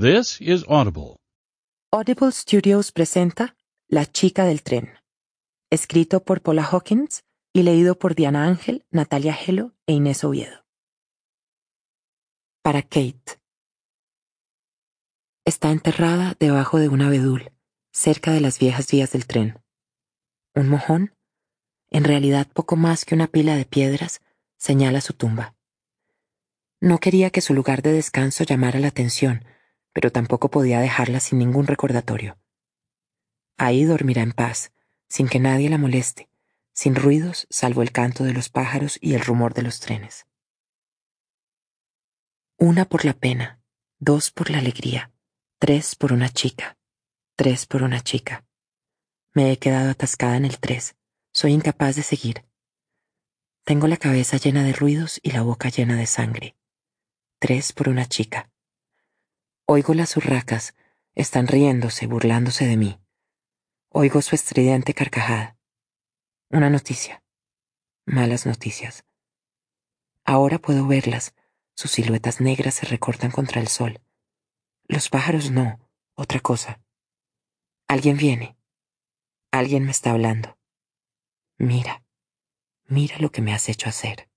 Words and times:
This 0.00 0.40
is 0.40 0.64
Audible. 0.68 1.16
Audible 1.90 2.30
Studios 2.30 2.92
presenta 2.92 3.56
La 3.88 4.06
chica 4.06 4.44
del 4.44 4.62
tren, 4.62 4.92
escrito 5.70 6.22
por 6.22 6.40
Paula 6.40 6.62
Hawkins 6.62 7.24
y 7.52 7.64
leído 7.64 7.98
por 7.98 8.14
Diana 8.14 8.44
Ángel, 8.44 8.86
Natalia 8.92 9.34
Gelo 9.34 9.74
e 9.88 9.94
Inés 9.94 10.22
Oviedo. 10.22 10.64
Para 12.62 12.82
Kate. 12.82 13.40
Está 15.44 15.72
enterrada 15.72 16.36
debajo 16.38 16.78
de 16.78 16.88
un 16.88 17.02
abedul, 17.02 17.50
cerca 17.90 18.30
de 18.30 18.40
las 18.40 18.60
viejas 18.60 18.88
vías 18.92 19.10
del 19.10 19.26
tren. 19.26 19.60
Un 20.54 20.68
mojón, 20.68 21.16
en 21.90 22.04
realidad 22.04 22.46
poco 22.46 22.76
más 22.76 23.04
que 23.04 23.16
una 23.16 23.26
pila 23.26 23.56
de 23.56 23.64
piedras, 23.64 24.20
señala 24.58 25.00
su 25.00 25.14
tumba. 25.14 25.56
No 26.80 26.98
quería 26.98 27.30
que 27.30 27.40
su 27.40 27.52
lugar 27.52 27.82
de 27.82 27.92
descanso 27.92 28.44
llamara 28.44 28.78
la 28.78 28.86
atención, 28.86 29.44
pero 29.98 30.12
tampoco 30.12 30.48
podía 30.48 30.78
dejarla 30.78 31.18
sin 31.18 31.40
ningún 31.40 31.66
recordatorio. 31.66 32.38
Ahí 33.56 33.82
dormirá 33.82 34.22
en 34.22 34.30
paz, 34.30 34.72
sin 35.08 35.28
que 35.28 35.40
nadie 35.40 35.68
la 35.68 35.76
moleste, 35.76 36.30
sin 36.72 36.94
ruidos 36.94 37.48
salvo 37.50 37.82
el 37.82 37.90
canto 37.90 38.22
de 38.22 38.32
los 38.32 38.48
pájaros 38.48 38.96
y 39.00 39.14
el 39.14 39.22
rumor 39.22 39.54
de 39.54 39.62
los 39.62 39.80
trenes. 39.80 40.28
Una 42.58 42.84
por 42.84 43.04
la 43.04 43.12
pena, 43.12 43.60
dos 43.98 44.30
por 44.30 44.50
la 44.50 44.58
alegría, 44.58 45.10
tres 45.58 45.96
por 45.96 46.12
una 46.12 46.28
chica, 46.28 46.78
tres 47.34 47.66
por 47.66 47.82
una 47.82 48.00
chica. 48.00 48.46
Me 49.34 49.50
he 49.50 49.58
quedado 49.58 49.90
atascada 49.90 50.36
en 50.36 50.44
el 50.44 50.60
tres, 50.60 50.94
soy 51.32 51.54
incapaz 51.54 51.96
de 51.96 52.04
seguir. 52.04 52.44
Tengo 53.64 53.88
la 53.88 53.96
cabeza 53.96 54.36
llena 54.36 54.62
de 54.62 54.74
ruidos 54.74 55.18
y 55.24 55.32
la 55.32 55.42
boca 55.42 55.70
llena 55.70 55.96
de 55.96 56.06
sangre. 56.06 56.56
Tres 57.40 57.72
por 57.72 57.88
una 57.88 58.06
chica. 58.06 58.48
Oigo 59.70 59.92
las 59.92 60.16
urracas, 60.16 60.74
están 61.14 61.46
riéndose, 61.46 62.06
burlándose 62.06 62.66
de 62.66 62.78
mí. 62.78 62.98
Oigo 63.90 64.22
su 64.22 64.34
estridente 64.34 64.94
carcajada. 64.94 65.58
Una 66.48 66.70
noticia. 66.70 67.22
Malas 68.06 68.46
noticias. 68.46 69.04
Ahora 70.24 70.58
puedo 70.58 70.86
verlas. 70.86 71.34
Sus 71.74 71.90
siluetas 71.90 72.40
negras 72.40 72.76
se 72.76 72.86
recortan 72.86 73.30
contra 73.30 73.60
el 73.60 73.68
sol. 73.68 74.00
Los 74.84 75.10
pájaros 75.10 75.50
no, 75.50 75.78
otra 76.14 76.40
cosa. 76.40 76.80
Alguien 77.88 78.16
viene. 78.16 78.56
Alguien 79.50 79.84
me 79.84 79.90
está 79.90 80.12
hablando. 80.12 80.58
Mira, 81.58 82.02
mira 82.86 83.18
lo 83.18 83.30
que 83.30 83.42
me 83.42 83.52
has 83.52 83.68
hecho 83.68 83.90
hacer. 83.90 84.30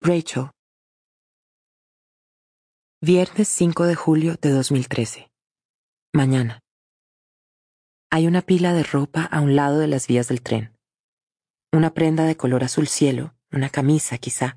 Rachel. 0.00 0.52
Viernes 3.00 3.46
5 3.46 3.86
de 3.86 3.94
julio 3.94 4.34
de 4.42 4.50
2013. 4.50 5.30
Mañana. 6.12 6.64
Hay 8.10 8.26
una 8.26 8.42
pila 8.42 8.72
de 8.72 8.82
ropa 8.82 9.22
a 9.22 9.40
un 9.40 9.54
lado 9.54 9.78
de 9.78 9.86
las 9.86 10.08
vías 10.08 10.26
del 10.26 10.42
tren. 10.42 10.76
Una 11.72 11.94
prenda 11.94 12.24
de 12.24 12.36
color 12.36 12.64
azul 12.64 12.88
cielo, 12.88 13.36
una 13.52 13.70
camisa 13.70 14.18
quizá, 14.18 14.56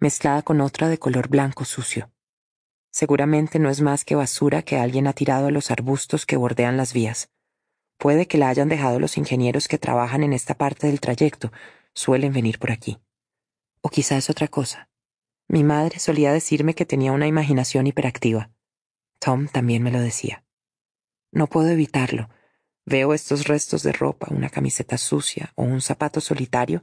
mezclada 0.00 0.42
con 0.42 0.60
otra 0.62 0.88
de 0.88 0.98
color 0.98 1.28
blanco 1.28 1.64
sucio. 1.64 2.10
Seguramente 2.90 3.60
no 3.60 3.70
es 3.70 3.80
más 3.80 4.04
que 4.04 4.16
basura 4.16 4.62
que 4.62 4.78
alguien 4.78 5.06
ha 5.06 5.12
tirado 5.12 5.46
a 5.46 5.52
los 5.52 5.70
arbustos 5.70 6.26
que 6.26 6.36
bordean 6.36 6.76
las 6.76 6.92
vías. 6.92 7.30
Puede 7.98 8.26
que 8.26 8.36
la 8.36 8.48
hayan 8.48 8.68
dejado 8.68 8.98
los 8.98 9.16
ingenieros 9.16 9.68
que 9.68 9.78
trabajan 9.78 10.24
en 10.24 10.32
esta 10.32 10.54
parte 10.54 10.88
del 10.88 10.98
trayecto, 10.98 11.52
suelen 11.94 12.32
venir 12.32 12.58
por 12.58 12.72
aquí. 12.72 12.98
O 13.80 13.90
quizá 13.90 14.16
es 14.16 14.28
otra 14.28 14.48
cosa. 14.48 14.88
Mi 15.48 15.62
madre 15.62 15.98
solía 15.98 16.32
decirme 16.32 16.74
que 16.74 16.86
tenía 16.86 17.12
una 17.12 17.26
imaginación 17.26 17.86
hiperactiva. 17.86 18.50
Tom 19.18 19.48
también 19.48 19.82
me 19.82 19.92
lo 19.92 20.00
decía. 20.00 20.44
No 21.30 21.46
puedo 21.46 21.68
evitarlo. 21.68 22.28
Veo 22.84 23.14
estos 23.14 23.46
restos 23.46 23.82
de 23.82 23.92
ropa, 23.92 24.28
una 24.30 24.48
camiseta 24.48 24.98
sucia 24.98 25.52
o 25.54 25.62
un 25.62 25.80
zapato 25.80 26.20
solitario, 26.20 26.82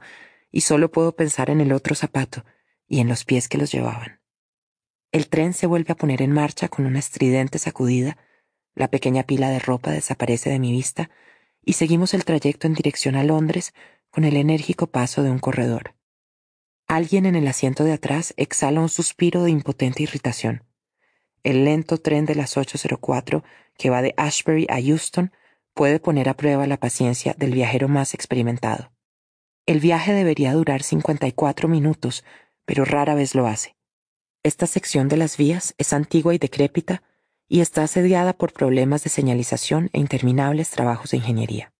y 0.50 0.62
solo 0.62 0.90
puedo 0.90 1.16
pensar 1.16 1.50
en 1.50 1.60
el 1.60 1.72
otro 1.72 1.94
zapato 1.94 2.44
y 2.86 3.00
en 3.00 3.08
los 3.08 3.24
pies 3.24 3.48
que 3.48 3.58
los 3.58 3.72
llevaban. 3.72 4.20
El 5.12 5.28
tren 5.28 5.52
se 5.52 5.66
vuelve 5.66 5.92
a 5.92 5.96
poner 5.96 6.22
en 6.22 6.32
marcha 6.32 6.68
con 6.68 6.86
una 6.86 6.98
estridente 6.98 7.58
sacudida, 7.58 8.18
la 8.74 8.88
pequeña 8.88 9.22
pila 9.22 9.50
de 9.50 9.58
ropa 9.58 9.90
desaparece 9.90 10.50
de 10.50 10.58
mi 10.58 10.72
vista 10.72 11.10
y 11.62 11.74
seguimos 11.74 12.14
el 12.14 12.24
trayecto 12.24 12.66
en 12.66 12.74
dirección 12.74 13.16
a 13.16 13.24
Londres 13.24 13.74
con 14.10 14.24
el 14.24 14.36
enérgico 14.36 14.88
paso 14.88 15.22
de 15.22 15.30
un 15.30 15.38
corredor. 15.38 15.94
Alguien 16.94 17.26
en 17.26 17.34
el 17.34 17.48
asiento 17.48 17.82
de 17.82 17.92
atrás 17.92 18.34
exhala 18.36 18.80
un 18.80 18.88
suspiro 18.88 19.42
de 19.42 19.50
impotente 19.50 20.04
irritación. 20.04 20.62
El 21.42 21.64
lento 21.64 21.98
tren 21.98 22.24
de 22.24 22.36
las 22.36 22.56
8.04 22.56 23.42
que 23.76 23.90
va 23.90 24.00
de 24.00 24.14
Ashbury 24.16 24.68
a 24.70 24.78
Euston 24.78 25.32
puede 25.74 25.98
poner 25.98 26.28
a 26.28 26.36
prueba 26.36 26.68
la 26.68 26.76
paciencia 26.76 27.34
del 27.36 27.50
viajero 27.50 27.88
más 27.88 28.14
experimentado. 28.14 28.92
El 29.66 29.80
viaje 29.80 30.12
debería 30.12 30.52
durar 30.52 30.84
54 30.84 31.68
minutos, 31.68 32.22
pero 32.64 32.84
rara 32.84 33.16
vez 33.16 33.34
lo 33.34 33.48
hace. 33.48 33.74
Esta 34.44 34.68
sección 34.68 35.08
de 35.08 35.16
las 35.16 35.36
vías 35.36 35.74
es 35.78 35.92
antigua 35.92 36.32
y 36.32 36.38
decrépita 36.38 37.02
y 37.48 37.60
está 37.60 37.82
asediada 37.82 38.34
por 38.34 38.52
problemas 38.52 39.02
de 39.02 39.10
señalización 39.10 39.90
e 39.92 39.98
interminables 39.98 40.70
trabajos 40.70 41.10
de 41.10 41.16
ingeniería. 41.16 41.72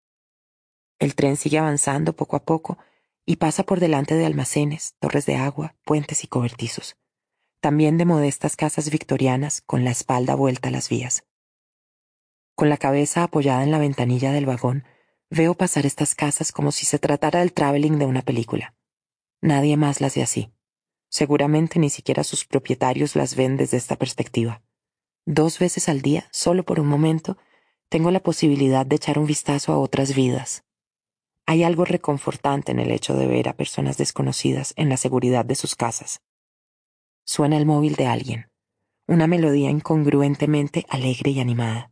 El 0.99 1.15
tren 1.15 1.37
sigue 1.37 1.59
avanzando 1.59 2.15
poco 2.15 2.35
a 2.35 2.45
poco 2.45 2.79
y 3.27 3.37
pasa 3.37 3.63
por 3.65 3.81
delante 3.81 4.15
de 4.15 4.27
almacenes, 4.27 4.95
torres 4.99 5.27
de 5.27 5.37
agua, 5.37 5.77
puentes 5.85 6.25
y 6.25 6.27
cobertizos, 6.27 6.97
también 7.61 7.97
de 7.97 8.05
modestas 8.05 8.57
casas 8.57 8.91
victorianas 8.91 9.63
con 9.63 9.85
la 9.85 9.91
espalda 9.91 10.35
vuelta 10.35 10.69
a 10.69 10.73
las 10.73 10.89
vías. 10.89 11.25
Con 12.55 12.69
la 12.69 12.77
cabeza 12.77 13.23
apoyada 13.23 13.63
en 13.63 13.71
la 13.71 13.79
ventanilla 13.79 14.33
del 14.33 14.47
vagón, 14.47 14.85
veo 15.31 15.55
pasar 15.55 15.87
estas 15.87 16.15
casas 16.15 16.53
como 16.53 16.71
si 16.71 16.87
se 16.87 16.99
tratara 16.99 17.41
del 17.41 17.53
traveling 17.53 17.99
de 17.99 18.07
una 18.07 18.23
película. 18.23 18.75
Nadie 19.41 19.77
más 19.77 20.01
las 20.01 20.15
ve 20.15 20.23
así. 20.23 20.53
Seguramente 21.09 21.79
ni 21.79 21.91
siquiera 21.91 22.25
sus 22.25 22.45
propietarios 22.45 23.17
las 23.17 23.35
ven 23.35 23.57
desde 23.57 23.77
esta 23.77 23.97
perspectiva. 23.97 24.63
Dos 25.27 25.59
veces 25.59 25.89
al 25.89 26.03
día, 26.03 26.29
solo 26.31 26.65
por 26.65 26.81
un 26.81 26.87
momento, 26.87 27.39
tengo 27.89 28.11
la 28.11 28.21
posibilidad 28.21 28.85
de 28.85 28.97
echar 28.97 29.19
un 29.19 29.27
vistazo 29.27 29.73
a 29.73 29.79
otras 29.79 30.15
vidas, 30.15 30.65
hay 31.47 31.63
algo 31.63 31.85
reconfortante 31.85 32.73
en 32.73 32.79
el 32.79 32.91
hecho 32.91 33.15
de 33.15 33.27
ver 33.27 33.49
a 33.49 33.57
personas 33.57 33.97
desconocidas 33.97 34.73
en 34.77 34.89
la 34.89 34.97
seguridad 34.97 35.45
de 35.45 35.55
sus 35.55 35.75
casas. 35.75 36.23
Suena 37.25 37.57
el 37.57 37.67
móvil 37.67 37.97
de 37.97 38.07
alguien, 38.07 38.51
una 39.07 39.27
melodía 39.27 39.71
incongruentemente 39.71 40.87
alegre 40.89 41.33
y 41.33 41.41
animada. 41.41 41.91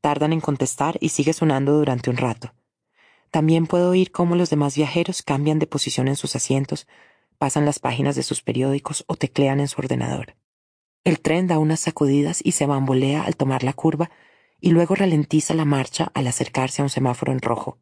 Tardan 0.00 0.32
en 0.32 0.40
contestar 0.40 0.96
y 1.00 1.08
sigue 1.08 1.32
sonando 1.32 1.72
durante 1.72 2.10
un 2.10 2.16
rato. 2.16 2.54
También 3.30 3.66
puedo 3.66 3.90
oír 3.90 4.12
cómo 4.12 4.36
los 4.36 4.50
demás 4.50 4.76
viajeros 4.76 5.22
cambian 5.22 5.58
de 5.58 5.66
posición 5.66 6.06
en 6.06 6.14
sus 6.14 6.36
asientos, 6.36 6.86
pasan 7.38 7.64
las 7.64 7.80
páginas 7.80 8.14
de 8.14 8.22
sus 8.22 8.42
periódicos 8.42 9.04
o 9.08 9.16
teclean 9.16 9.58
en 9.58 9.66
su 9.66 9.80
ordenador. 9.80 10.36
El 11.02 11.20
tren 11.20 11.48
da 11.48 11.58
unas 11.58 11.80
sacudidas 11.80 12.40
y 12.44 12.52
se 12.52 12.66
bambolea 12.66 13.22
al 13.24 13.36
tomar 13.36 13.64
la 13.64 13.72
curva 13.72 14.10
y 14.60 14.70
luego 14.70 14.94
ralentiza 14.94 15.52
la 15.54 15.64
marcha 15.64 16.10
al 16.14 16.28
acercarse 16.28 16.80
a 16.80 16.84
un 16.84 16.90
semáforo 16.90 17.32
en 17.32 17.40
rojo. 17.40 17.78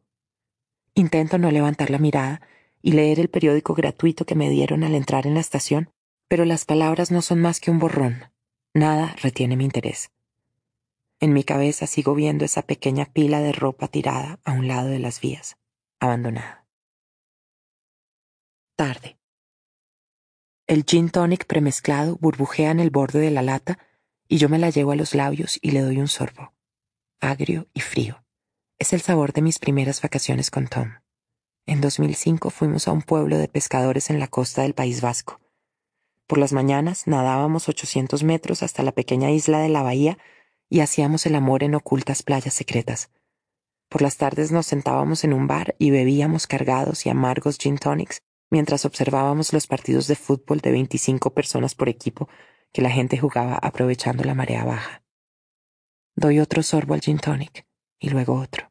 Intento 0.95 1.37
no 1.37 1.49
levantar 1.49 1.89
la 1.89 1.97
mirada 1.97 2.41
y 2.81 2.91
leer 2.91 3.19
el 3.19 3.29
periódico 3.29 3.73
gratuito 3.73 4.25
que 4.25 4.35
me 4.35 4.49
dieron 4.49 4.83
al 4.83 4.93
entrar 4.93 5.25
en 5.25 5.33
la 5.33 5.39
estación, 5.39 5.91
pero 6.27 6.45
las 6.45 6.65
palabras 6.65 7.09
no 7.11 7.21
son 7.21 7.41
más 7.41 7.59
que 7.59 7.71
un 7.71 7.79
borrón. 7.79 8.31
Nada 8.73 9.15
retiene 9.21 9.55
mi 9.55 9.65
interés. 9.65 10.11
En 11.19 11.33
mi 11.33 11.43
cabeza 11.43 11.87
sigo 11.87 12.13
viendo 12.15 12.45
esa 12.45 12.63
pequeña 12.63 13.05
pila 13.05 13.39
de 13.39 13.53
ropa 13.53 13.87
tirada 13.87 14.39
a 14.43 14.51
un 14.51 14.67
lado 14.67 14.89
de 14.89 14.99
las 14.99 15.21
vías, 15.21 15.57
abandonada. 15.99 16.67
Tarde. 18.75 19.17
El 20.67 20.83
gin 20.85 21.09
tonic 21.09 21.45
premezclado 21.45 22.17
burbujea 22.17 22.71
en 22.71 22.79
el 22.79 22.89
borde 22.89 23.19
de 23.19 23.31
la 23.31 23.41
lata 23.41 23.79
y 24.27 24.37
yo 24.37 24.49
me 24.49 24.59
la 24.59 24.69
llevo 24.69 24.91
a 24.91 24.95
los 24.95 25.15
labios 25.15 25.59
y 25.61 25.71
le 25.71 25.81
doy 25.81 25.99
un 25.99 26.07
sorbo, 26.07 26.53
agrio 27.19 27.67
y 27.73 27.81
frío. 27.81 28.22
Es 28.79 28.91
el 28.91 29.01
sabor 29.01 29.33
de 29.33 29.41
mis 29.41 29.59
primeras 29.59 30.01
vacaciones 30.01 30.49
con 30.49 30.67
Tom. 30.67 30.95
En 31.65 31.79
2005 31.79 32.49
fuimos 32.49 32.87
a 32.87 32.91
un 32.91 33.01
pueblo 33.01 33.37
de 33.37 33.47
pescadores 33.47 34.09
en 34.09 34.19
la 34.19 34.27
costa 34.27 34.63
del 34.63 34.73
País 34.73 34.99
Vasco. 34.99 35.39
Por 36.27 36.39
las 36.39 36.53
mañanas 36.53 37.07
nadábamos 37.07 37.69
800 37.69 38.23
metros 38.23 38.63
hasta 38.63 38.83
la 38.83 38.91
pequeña 38.91 39.31
isla 39.31 39.59
de 39.59 39.69
la 39.69 39.83
bahía 39.83 40.17
y 40.69 40.79
hacíamos 40.79 41.25
el 41.25 41.35
amor 41.35 41.63
en 41.63 41.75
ocultas 41.75 42.23
playas 42.23 42.53
secretas. 42.55 43.11
Por 43.89 44.01
las 44.01 44.17
tardes 44.17 44.51
nos 44.51 44.65
sentábamos 44.65 45.23
en 45.23 45.33
un 45.33 45.47
bar 45.47 45.75
y 45.77 45.91
bebíamos 45.91 46.47
cargados 46.47 47.05
y 47.05 47.09
amargos 47.09 47.57
gin 47.59 47.77
tonics 47.77 48.23
mientras 48.49 48.85
observábamos 48.85 49.53
los 49.53 49.67
partidos 49.67 50.07
de 50.07 50.15
fútbol 50.15 50.59
de 50.59 50.71
25 50.71 51.33
personas 51.33 51.75
por 51.75 51.89
equipo 51.89 52.27
que 52.73 52.81
la 52.81 52.89
gente 52.89 53.17
jugaba 53.17 53.55
aprovechando 53.55 54.23
la 54.23 54.33
marea 54.33 54.65
baja. 54.65 55.03
Doy 56.15 56.39
otro 56.39 56.63
sorbo 56.63 56.95
al 56.95 57.01
gin 57.01 57.19
tonic 57.19 57.65
y 58.03 58.09
luego 58.09 58.35
otro. 58.35 58.69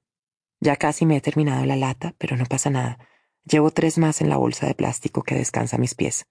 Ya 0.60 0.76
casi 0.76 1.06
me 1.06 1.16
he 1.16 1.20
terminado 1.22 1.64
la 1.64 1.74
lata, 1.74 2.14
pero 2.18 2.36
no 2.36 2.44
pasa 2.44 2.68
nada. 2.68 2.98
Llevo 3.44 3.70
tres 3.70 3.96
más 3.96 4.20
en 4.20 4.28
la 4.28 4.36
bolsa 4.36 4.66
de 4.66 4.74
plástico 4.74 5.22
que 5.22 5.34
descansa 5.34 5.76
a 5.76 5.78
mis 5.78 5.94
pies. 5.94 6.26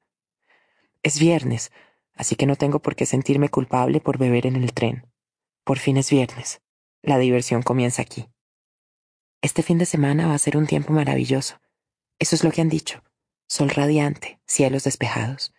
Es 1.01 1.19
viernes, 1.19 1.71
así 2.13 2.35
que 2.35 2.45
no 2.45 2.55
tengo 2.55 2.79
por 2.79 2.95
qué 2.95 3.07
sentirme 3.07 3.49
culpable 3.49 4.01
por 4.01 4.19
beber 4.19 4.45
en 4.45 4.55
el 4.55 4.71
tren. 4.71 5.11
Por 5.63 5.79
fin 5.79 5.97
es 5.97 6.11
viernes. 6.11 6.61
La 7.01 7.17
diversión 7.17 7.63
comienza 7.63 8.03
aquí. 8.03 8.29
Este 9.41 9.63
fin 9.63 9.79
de 9.79 9.87
semana 9.87 10.27
va 10.27 10.35
a 10.35 10.37
ser 10.39 10.55
un 10.55 10.67
tiempo 10.67 10.93
maravilloso. 10.93 11.59
Eso 12.19 12.35
es 12.35 12.43
lo 12.43 12.51
que 12.51 12.61
han 12.61 12.69
dicho. 12.69 13.03
Sol 13.47 13.71
radiante, 13.71 14.39
cielos 14.45 14.83
despejados. 14.83 15.55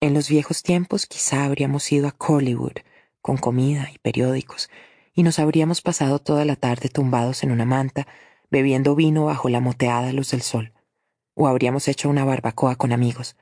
En 0.00 0.14
los 0.14 0.30
viejos 0.30 0.62
tiempos 0.62 1.04
quizá 1.04 1.44
habríamos 1.44 1.92
ido 1.92 2.08
a 2.08 2.12
Collywood, 2.12 2.78
con 3.20 3.36
comida 3.36 3.90
y 3.92 3.98
periódicos, 3.98 4.70
y 5.14 5.22
nos 5.22 5.38
habríamos 5.38 5.80
pasado 5.80 6.18
toda 6.18 6.44
la 6.44 6.56
tarde 6.56 6.88
tumbados 6.88 7.44
en 7.44 7.52
una 7.52 7.64
manta, 7.64 8.06
bebiendo 8.50 8.94
vino 8.94 9.26
bajo 9.26 9.48
la 9.48 9.60
moteada 9.60 10.12
luz 10.12 10.32
del 10.32 10.42
sol. 10.42 10.72
O 11.34 11.46
habríamos 11.46 11.88
hecho 11.88 12.08
una 12.08 12.24
barbacoa 12.24 12.76
con 12.76 12.92
amigos. 12.92 13.36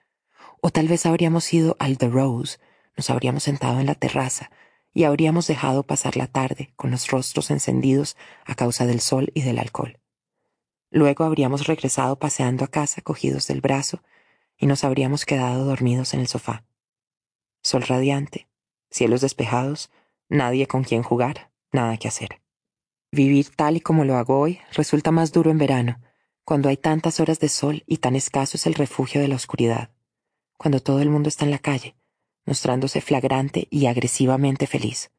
O 0.60 0.70
tal 0.70 0.86
vez 0.86 1.06
habríamos 1.06 1.52
ido 1.52 1.76
al 1.78 1.98
The 1.98 2.08
Rose, 2.08 2.58
nos 2.96 3.10
habríamos 3.10 3.42
sentado 3.42 3.80
en 3.80 3.86
la 3.86 3.94
terraza, 3.94 4.50
y 4.94 5.04
habríamos 5.04 5.46
dejado 5.46 5.82
pasar 5.82 6.16
la 6.16 6.26
tarde 6.26 6.72
con 6.76 6.90
los 6.90 7.10
rostros 7.10 7.50
encendidos 7.50 8.16
a 8.44 8.54
causa 8.54 8.86
del 8.86 9.00
sol 9.00 9.30
y 9.34 9.40
del 9.40 9.58
alcohol. 9.58 9.98
Luego 10.90 11.24
habríamos 11.24 11.66
regresado 11.66 12.18
paseando 12.18 12.64
a 12.64 12.68
casa 12.68 13.00
cogidos 13.00 13.46
del 13.46 13.62
brazo 13.62 14.02
y 14.58 14.66
nos 14.66 14.84
habríamos 14.84 15.24
quedado 15.24 15.64
dormidos 15.64 16.12
en 16.12 16.20
el 16.20 16.28
sofá. 16.28 16.64
Sol 17.62 17.82
radiante, 17.82 18.48
cielos 18.90 19.22
despejados, 19.22 19.90
nadie 20.28 20.66
con 20.66 20.84
quien 20.84 21.02
jugar, 21.02 21.51
nada 21.72 21.96
que 21.96 22.08
hacer. 22.08 22.40
Vivir 23.10 23.50
tal 23.54 23.76
y 23.76 23.80
como 23.80 24.04
lo 24.04 24.16
hago 24.16 24.38
hoy 24.38 24.60
resulta 24.72 25.10
más 25.10 25.32
duro 25.32 25.50
en 25.50 25.58
verano, 25.58 26.00
cuando 26.44 26.68
hay 26.68 26.76
tantas 26.76 27.20
horas 27.20 27.40
de 27.40 27.48
sol 27.48 27.84
y 27.86 27.98
tan 27.98 28.16
escaso 28.16 28.56
es 28.56 28.66
el 28.66 28.74
refugio 28.74 29.20
de 29.20 29.28
la 29.28 29.36
oscuridad, 29.36 29.90
cuando 30.56 30.80
todo 30.80 31.00
el 31.00 31.10
mundo 31.10 31.28
está 31.28 31.44
en 31.44 31.50
la 31.50 31.58
calle, 31.58 31.96
mostrándose 32.46 33.00
flagrante 33.00 33.68
y 33.70 33.86
agresivamente 33.86 34.66
feliz. 34.66 35.10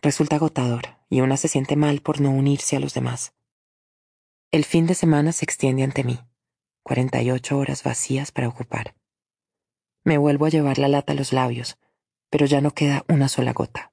Resulta 0.00 0.36
agotador 0.36 0.98
y 1.08 1.20
una 1.20 1.36
se 1.36 1.48
siente 1.48 1.76
mal 1.76 2.00
por 2.00 2.20
no 2.20 2.30
unirse 2.30 2.76
a 2.76 2.80
los 2.80 2.94
demás. 2.94 3.34
El 4.50 4.64
fin 4.64 4.86
de 4.86 4.94
semana 4.94 5.32
se 5.32 5.44
extiende 5.44 5.82
ante 5.82 6.04
mí, 6.04 6.18
48 6.82 7.56
horas 7.56 7.82
vacías 7.84 8.32
para 8.32 8.48
ocupar. 8.48 8.94
Me 10.04 10.18
vuelvo 10.18 10.46
a 10.46 10.50
llevar 10.50 10.78
la 10.78 10.88
lata 10.88 11.12
a 11.12 11.16
los 11.16 11.32
labios, 11.32 11.78
pero 12.30 12.46
ya 12.46 12.60
no 12.60 12.72
queda 12.72 13.04
una 13.08 13.28
sola 13.28 13.52
gota. 13.52 13.91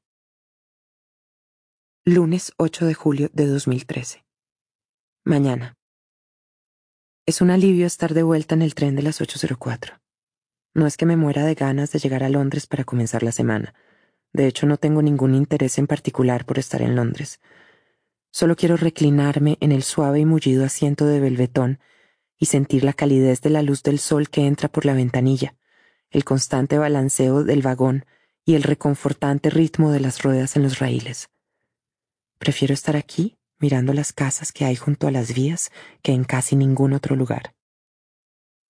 Lunes 2.12 2.54
8 2.58 2.88
de 2.88 2.96
julio 2.96 3.30
de 3.34 3.46
2013. 3.46 4.26
Mañana. 5.26 5.78
Es 7.28 7.40
un 7.40 7.52
alivio 7.52 7.86
estar 7.86 8.16
de 8.16 8.24
vuelta 8.24 8.56
en 8.56 8.64
el 8.64 8.74
tren 8.74 8.96
de 8.96 9.04
las 9.04 9.22
8.04. 9.22 10.02
No 10.74 10.88
es 10.88 10.98
que 10.98 11.06
me 11.06 11.18
muera 11.18 11.46
de 11.46 11.54
ganas 11.54 11.92
de 11.92 12.00
llegar 12.00 12.24
a 12.24 12.30
Londres 12.30 12.66
para 12.66 12.84
comenzar 12.84 13.22
la 13.22 13.32
semana. 13.32 13.76
De 14.34 14.48
hecho, 14.48 14.66
no 14.66 14.78
tengo 14.78 15.04
ningún 15.04 15.36
interés 15.36 15.78
en 15.78 15.86
particular 15.86 16.46
por 16.46 16.58
estar 16.58 16.82
en 16.82 16.96
Londres. 16.96 17.42
Solo 18.32 18.56
quiero 18.56 18.76
reclinarme 18.76 19.60
en 19.60 19.72
el 19.72 19.84
suave 19.84 20.20
y 20.20 20.26
mullido 20.26 20.66
asiento 20.66 21.06
de 21.06 21.20
velvetón 21.20 21.80
y 22.40 22.48
sentir 22.48 22.86
la 22.86 22.94
calidez 22.94 23.42
de 23.42 23.52
la 23.52 23.62
luz 23.62 23.84
del 23.84 24.00
sol 24.00 24.32
que 24.32 24.48
entra 24.48 24.68
por 24.68 24.84
la 24.84 24.96
ventanilla, 24.96 25.54
el 26.10 26.24
constante 26.24 26.80
balanceo 26.80 27.44
del 27.44 27.62
vagón 27.62 28.08
y 28.46 28.56
el 28.56 28.64
reconfortante 28.64 29.52
ritmo 29.52 29.92
de 29.92 30.00
las 30.00 30.24
ruedas 30.24 30.56
en 30.56 30.64
los 30.64 30.80
raíles. 30.80 31.30
Prefiero 32.40 32.74
estar 32.74 32.96
aquí, 32.96 33.38
mirando 33.60 33.94
las 33.94 34.14
casas 34.14 34.54
que 34.54 34.64
hay 34.64 34.78
junto 34.78 35.08
a 35.08 35.12
las 35.12 35.34
vías, 35.34 35.72
que 36.02 36.14
en 36.14 36.24
casi 36.24 36.56
ningún 36.56 36.94
otro 36.94 37.18
lugar. 37.18 37.54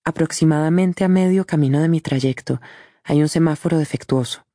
Aproximadamente 0.04 1.04
a 1.04 1.08
medio 1.08 1.46
camino 1.46 1.80
de 1.80 1.88
mi 1.88 2.02
trayecto 2.02 2.60
hay 3.04 3.22
un 3.22 3.30
semáforo 3.30 3.78
defectuoso, 3.78 4.48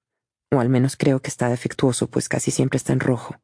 o 0.50 0.58
al 0.58 0.68
menos 0.68 0.96
creo 0.96 1.20
que 1.20 1.30
está 1.30 1.48
defectuoso, 1.48 2.08
pues 2.08 2.28
casi 2.28 2.50
siempre 2.50 2.76
está 2.76 2.92
en 2.92 2.98
rojo. 2.98 3.36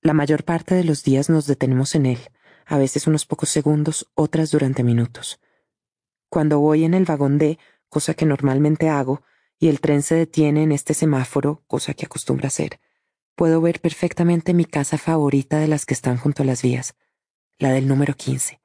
La 0.00 0.14
mayor 0.14 0.44
parte 0.44 0.74
de 0.74 0.84
los 0.84 1.02
días 1.02 1.28
nos 1.28 1.46
detenemos 1.46 1.94
en 1.94 2.06
él, 2.06 2.18
a 2.64 2.78
veces 2.78 3.06
unos 3.06 3.26
pocos 3.26 3.50
segundos, 3.50 4.10
otras 4.14 4.50
durante 4.50 4.82
minutos. 4.82 5.40
Cuando 6.30 6.58
voy 6.58 6.84
en 6.84 6.94
el 6.94 7.04
vagón 7.04 7.36
D, 7.36 7.58
cosa 7.90 8.14
que 8.14 8.24
normalmente 8.24 8.88
hago, 8.88 9.22
y 9.58 9.68
el 9.68 9.80
tren 9.80 10.02
se 10.02 10.14
detiene 10.14 10.62
en 10.62 10.72
este 10.72 10.94
semáforo, 10.94 11.64
cosa 11.66 11.92
que 11.92 12.06
acostumbra 12.06 12.46
hacer, 12.46 12.80
puedo 13.40 13.62
ver 13.62 13.80
perfectamente 13.80 14.52
mi 14.52 14.66
casa 14.66 14.98
favorita 14.98 15.58
de 15.58 15.66
las 15.66 15.86
que 15.86 15.94
están 15.94 16.18
junto 16.18 16.42
a 16.42 16.44
las 16.44 16.60
vías, 16.60 16.94
la 17.58 17.72
del 17.72 17.88
número 17.88 18.12
15. 18.12 18.60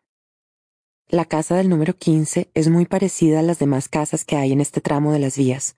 La 1.07 1.23
casa 1.23 1.55
del 1.55 1.69
número 1.69 1.95
15 1.95 2.51
es 2.53 2.67
muy 2.67 2.85
parecida 2.85 3.39
a 3.39 3.41
las 3.41 3.57
demás 3.57 3.87
casas 3.87 4.25
que 4.25 4.35
hay 4.35 4.51
en 4.51 4.59
este 4.59 4.81
tramo 4.81 5.13
de 5.13 5.19
las 5.19 5.37
vías. 5.37 5.77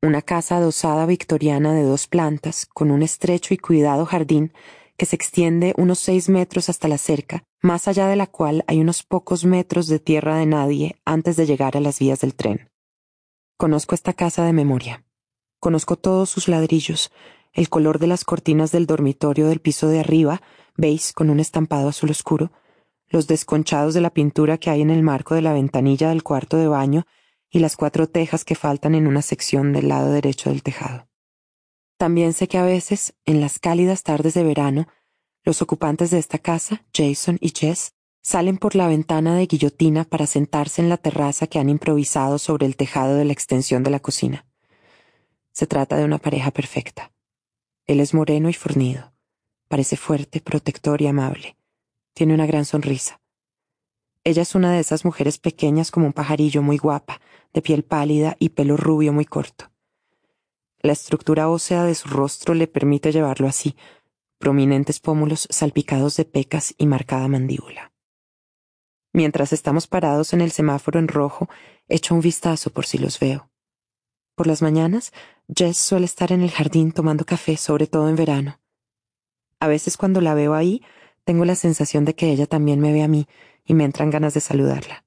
Una 0.00 0.22
casa 0.22 0.56
adosada 0.56 1.04
victoriana 1.04 1.74
de 1.74 1.82
dos 1.82 2.06
plantas, 2.06 2.64
con 2.64 2.90
un 2.90 3.02
estrecho 3.02 3.52
y 3.52 3.58
cuidado 3.58 4.06
jardín 4.06 4.54
que 4.96 5.04
se 5.04 5.14
extiende 5.14 5.74
unos 5.76 5.98
seis 5.98 6.30
metros 6.30 6.70
hasta 6.70 6.88
la 6.88 6.96
cerca, 6.96 7.44
más 7.60 7.86
allá 7.86 8.06
de 8.06 8.16
la 8.16 8.28
cual 8.28 8.64
hay 8.66 8.80
unos 8.80 9.02
pocos 9.02 9.44
metros 9.44 9.88
de 9.88 9.98
tierra 9.98 10.38
de 10.38 10.46
nadie 10.46 10.96
antes 11.04 11.36
de 11.36 11.44
llegar 11.44 11.76
a 11.76 11.80
las 11.80 11.98
vías 11.98 12.20
del 12.20 12.34
tren. 12.34 12.70
Conozco 13.58 13.94
esta 13.94 14.14
casa 14.14 14.42
de 14.46 14.54
memoria. 14.54 15.04
Conozco 15.60 15.96
todos 15.96 16.30
sus 16.30 16.48
ladrillos, 16.48 17.10
el 17.56 17.70
color 17.70 17.98
de 17.98 18.06
las 18.06 18.24
cortinas 18.24 18.70
del 18.70 18.86
dormitorio 18.86 19.48
del 19.48 19.60
piso 19.60 19.88
de 19.88 20.00
arriba, 20.00 20.42
veis, 20.76 21.14
con 21.14 21.30
un 21.30 21.40
estampado 21.40 21.88
azul 21.88 22.10
oscuro, 22.10 22.52
los 23.08 23.26
desconchados 23.26 23.94
de 23.94 24.02
la 24.02 24.10
pintura 24.10 24.58
que 24.58 24.68
hay 24.68 24.82
en 24.82 24.90
el 24.90 25.02
marco 25.02 25.34
de 25.34 25.40
la 25.40 25.54
ventanilla 25.54 26.10
del 26.10 26.22
cuarto 26.22 26.58
de 26.58 26.68
baño 26.68 27.06
y 27.50 27.60
las 27.60 27.76
cuatro 27.76 28.08
tejas 28.08 28.44
que 28.44 28.56
faltan 28.56 28.94
en 28.94 29.06
una 29.06 29.22
sección 29.22 29.72
del 29.72 29.88
lado 29.88 30.12
derecho 30.12 30.50
del 30.50 30.62
tejado. 30.62 31.08
También 31.96 32.34
sé 32.34 32.46
que 32.46 32.58
a 32.58 32.62
veces, 32.62 33.14
en 33.24 33.40
las 33.40 33.58
cálidas 33.58 34.02
tardes 34.02 34.34
de 34.34 34.44
verano, 34.44 34.86
los 35.42 35.62
ocupantes 35.62 36.10
de 36.10 36.18
esta 36.18 36.38
casa, 36.38 36.84
Jason 36.92 37.38
y 37.40 37.54
Jess, 37.56 37.94
salen 38.20 38.58
por 38.58 38.74
la 38.74 38.86
ventana 38.86 39.34
de 39.34 39.46
guillotina 39.46 40.04
para 40.04 40.26
sentarse 40.26 40.82
en 40.82 40.90
la 40.90 40.98
terraza 40.98 41.46
que 41.46 41.58
han 41.58 41.70
improvisado 41.70 42.38
sobre 42.38 42.66
el 42.66 42.76
tejado 42.76 43.14
de 43.14 43.24
la 43.24 43.32
extensión 43.32 43.82
de 43.82 43.90
la 43.90 44.00
cocina. 44.00 44.44
Se 45.52 45.66
trata 45.66 45.96
de 45.96 46.04
una 46.04 46.18
pareja 46.18 46.50
perfecta. 46.50 47.15
Él 47.86 48.00
es 48.00 48.14
moreno 48.14 48.48
y 48.48 48.52
fornido. 48.52 49.12
Parece 49.68 49.96
fuerte, 49.96 50.40
protector 50.40 51.00
y 51.02 51.06
amable. 51.06 51.56
Tiene 52.14 52.34
una 52.34 52.46
gran 52.46 52.64
sonrisa. 52.64 53.20
Ella 54.24 54.42
es 54.42 54.56
una 54.56 54.72
de 54.72 54.80
esas 54.80 55.04
mujeres 55.04 55.38
pequeñas 55.38 55.92
como 55.92 56.06
un 56.06 56.12
pajarillo 56.12 56.62
muy 56.62 56.78
guapa, 56.78 57.20
de 57.52 57.62
piel 57.62 57.84
pálida 57.84 58.36
y 58.40 58.48
pelo 58.50 58.76
rubio 58.76 59.12
muy 59.12 59.24
corto. 59.24 59.70
La 60.80 60.92
estructura 60.92 61.48
ósea 61.48 61.84
de 61.84 61.94
su 61.94 62.08
rostro 62.08 62.54
le 62.54 62.66
permite 62.66 63.12
llevarlo 63.12 63.46
así, 63.46 63.76
prominentes 64.38 64.98
pómulos 64.98 65.46
salpicados 65.50 66.16
de 66.16 66.24
pecas 66.24 66.74
y 66.76 66.86
marcada 66.86 67.28
mandíbula. 67.28 67.92
Mientras 69.12 69.52
estamos 69.52 69.86
parados 69.86 70.32
en 70.32 70.40
el 70.40 70.50
semáforo 70.50 70.98
en 70.98 71.08
rojo, 71.08 71.48
echo 71.88 72.14
un 72.14 72.20
vistazo 72.20 72.70
por 72.70 72.84
si 72.84 72.98
los 72.98 73.18
veo. 73.18 73.48
Por 74.36 74.46
las 74.46 74.60
mañanas, 74.60 75.12
Jess 75.48 75.78
suele 75.78 76.04
estar 76.04 76.30
en 76.30 76.42
el 76.42 76.50
jardín 76.50 76.92
tomando 76.92 77.24
café, 77.24 77.56
sobre 77.56 77.86
todo 77.86 78.10
en 78.10 78.16
verano. 78.16 78.60
A 79.60 79.66
veces 79.66 79.96
cuando 79.96 80.20
la 80.20 80.34
veo 80.34 80.52
ahí, 80.52 80.82
tengo 81.24 81.46
la 81.46 81.54
sensación 81.54 82.04
de 82.04 82.14
que 82.14 82.30
ella 82.30 82.46
también 82.46 82.78
me 82.78 82.92
ve 82.92 83.02
a 83.02 83.08
mí 83.08 83.26
y 83.64 83.72
me 83.72 83.84
entran 83.84 84.10
ganas 84.10 84.34
de 84.34 84.40
saludarla. 84.40 85.06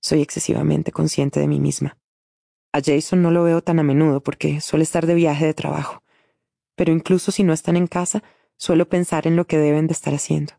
Soy 0.00 0.22
excesivamente 0.22 0.90
consciente 0.90 1.38
de 1.38 1.48
mí 1.48 1.60
misma. 1.60 1.98
A 2.72 2.80
Jason 2.82 3.20
no 3.20 3.30
lo 3.30 3.44
veo 3.44 3.60
tan 3.60 3.78
a 3.78 3.82
menudo 3.82 4.22
porque 4.22 4.62
suele 4.62 4.84
estar 4.84 5.06
de 5.06 5.14
viaje 5.16 5.44
de 5.44 5.52
trabajo. 5.52 6.02
Pero 6.74 6.92
incluso 6.92 7.30
si 7.30 7.44
no 7.44 7.52
están 7.52 7.76
en 7.76 7.86
casa, 7.86 8.22
suelo 8.56 8.88
pensar 8.88 9.26
en 9.26 9.36
lo 9.36 9.46
que 9.46 9.58
deben 9.58 9.86
de 9.86 9.92
estar 9.92 10.14
haciendo. 10.14 10.54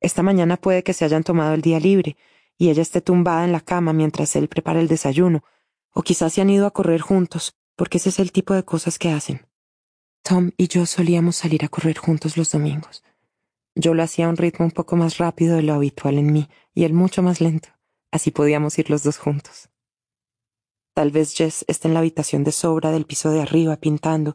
Esta 0.00 0.22
mañana 0.22 0.56
puede 0.56 0.82
que 0.82 0.94
se 0.94 1.04
hayan 1.04 1.22
tomado 1.22 1.52
el 1.52 1.60
día 1.60 1.78
libre 1.78 2.16
y 2.56 2.70
ella 2.70 2.80
esté 2.80 3.02
tumbada 3.02 3.44
en 3.44 3.52
la 3.52 3.60
cama 3.60 3.92
mientras 3.92 4.34
él 4.36 4.48
prepara 4.48 4.80
el 4.80 4.88
desayuno, 4.88 5.44
o 5.92 6.02
quizás 6.02 6.32
se 6.32 6.40
han 6.40 6.50
ido 6.50 6.66
a 6.66 6.72
correr 6.72 7.00
juntos, 7.00 7.56
porque 7.76 7.98
ese 7.98 8.10
es 8.10 8.18
el 8.18 8.32
tipo 8.32 8.54
de 8.54 8.64
cosas 8.64 8.98
que 8.98 9.10
hacen. 9.10 9.46
Tom 10.22 10.52
y 10.56 10.68
yo 10.68 10.86
solíamos 10.86 11.36
salir 11.36 11.64
a 11.64 11.68
correr 11.68 11.98
juntos 11.98 12.36
los 12.36 12.50
domingos. 12.50 13.02
Yo 13.74 13.94
lo 13.94 14.02
hacía 14.02 14.26
a 14.26 14.28
un 14.28 14.36
ritmo 14.36 14.64
un 14.64 14.70
poco 14.70 14.96
más 14.96 15.18
rápido 15.18 15.56
de 15.56 15.62
lo 15.62 15.74
habitual 15.74 16.18
en 16.18 16.32
mí 16.32 16.48
y 16.74 16.84
él 16.84 16.92
mucho 16.92 17.22
más 17.22 17.40
lento. 17.40 17.70
Así 18.10 18.30
podíamos 18.30 18.78
ir 18.78 18.90
los 18.90 19.02
dos 19.02 19.18
juntos. 19.18 19.70
Tal 20.94 21.10
vez 21.10 21.34
Jess 21.34 21.64
esté 21.68 21.88
en 21.88 21.94
la 21.94 22.00
habitación 22.00 22.44
de 22.44 22.52
sobra 22.52 22.90
del 22.90 23.06
piso 23.06 23.30
de 23.30 23.40
arriba 23.40 23.76
pintando, 23.76 24.34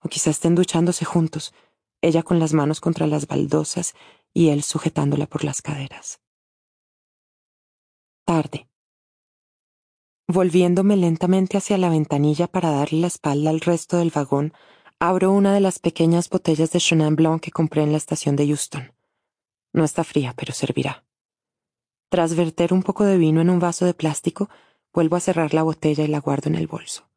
o 0.00 0.08
quizá 0.08 0.30
estén 0.30 0.56
duchándose 0.56 1.04
juntos, 1.04 1.54
ella 2.00 2.24
con 2.24 2.40
las 2.40 2.52
manos 2.52 2.80
contra 2.80 3.06
las 3.06 3.28
baldosas 3.28 3.94
y 4.34 4.48
él 4.48 4.64
sujetándola 4.64 5.26
por 5.26 5.44
las 5.44 5.62
caderas. 5.62 6.20
Tarde. 8.24 8.71
Volviéndome 10.32 10.96
lentamente 10.96 11.58
hacia 11.58 11.76
la 11.76 11.90
ventanilla 11.90 12.46
para 12.46 12.70
darle 12.70 13.00
la 13.00 13.06
espalda 13.08 13.50
al 13.50 13.60
resto 13.60 13.98
del 13.98 14.08
vagón, 14.08 14.54
Abro 14.98 15.30
una 15.30 15.52
de 15.52 15.60
las 15.60 15.78
pequeñas 15.78 16.30
botellas 16.30 16.70
de 16.70 16.78
Chenin 16.78 17.16
Blanc 17.16 17.42
que 17.42 17.50
compré 17.50 17.82
en 17.82 17.92
la 17.92 17.98
estación 17.98 18.34
de 18.34 18.44
Euston. 18.44 18.94
No 19.74 19.84
está 19.84 20.04
fría, 20.04 20.32
pero 20.34 20.54
servirá. 20.54 21.04
Tras 22.08 22.34
verter 22.34 22.72
un 22.72 22.82
poco 22.82 23.04
de 23.04 23.18
vino 23.18 23.42
en 23.42 23.50
un 23.50 23.58
vaso 23.58 23.84
de 23.84 23.92
plástico, 23.92 24.48
vuelvo 24.94 25.16
a 25.16 25.20
cerrar 25.20 25.52
la 25.52 25.64
botella 25.64 26.02
y 26.02 26.08
la 26.08 26.20
guardo 26.20 26.48
en 26.48 26.54
el 26.54 26.66
bolso. 26.66 27.10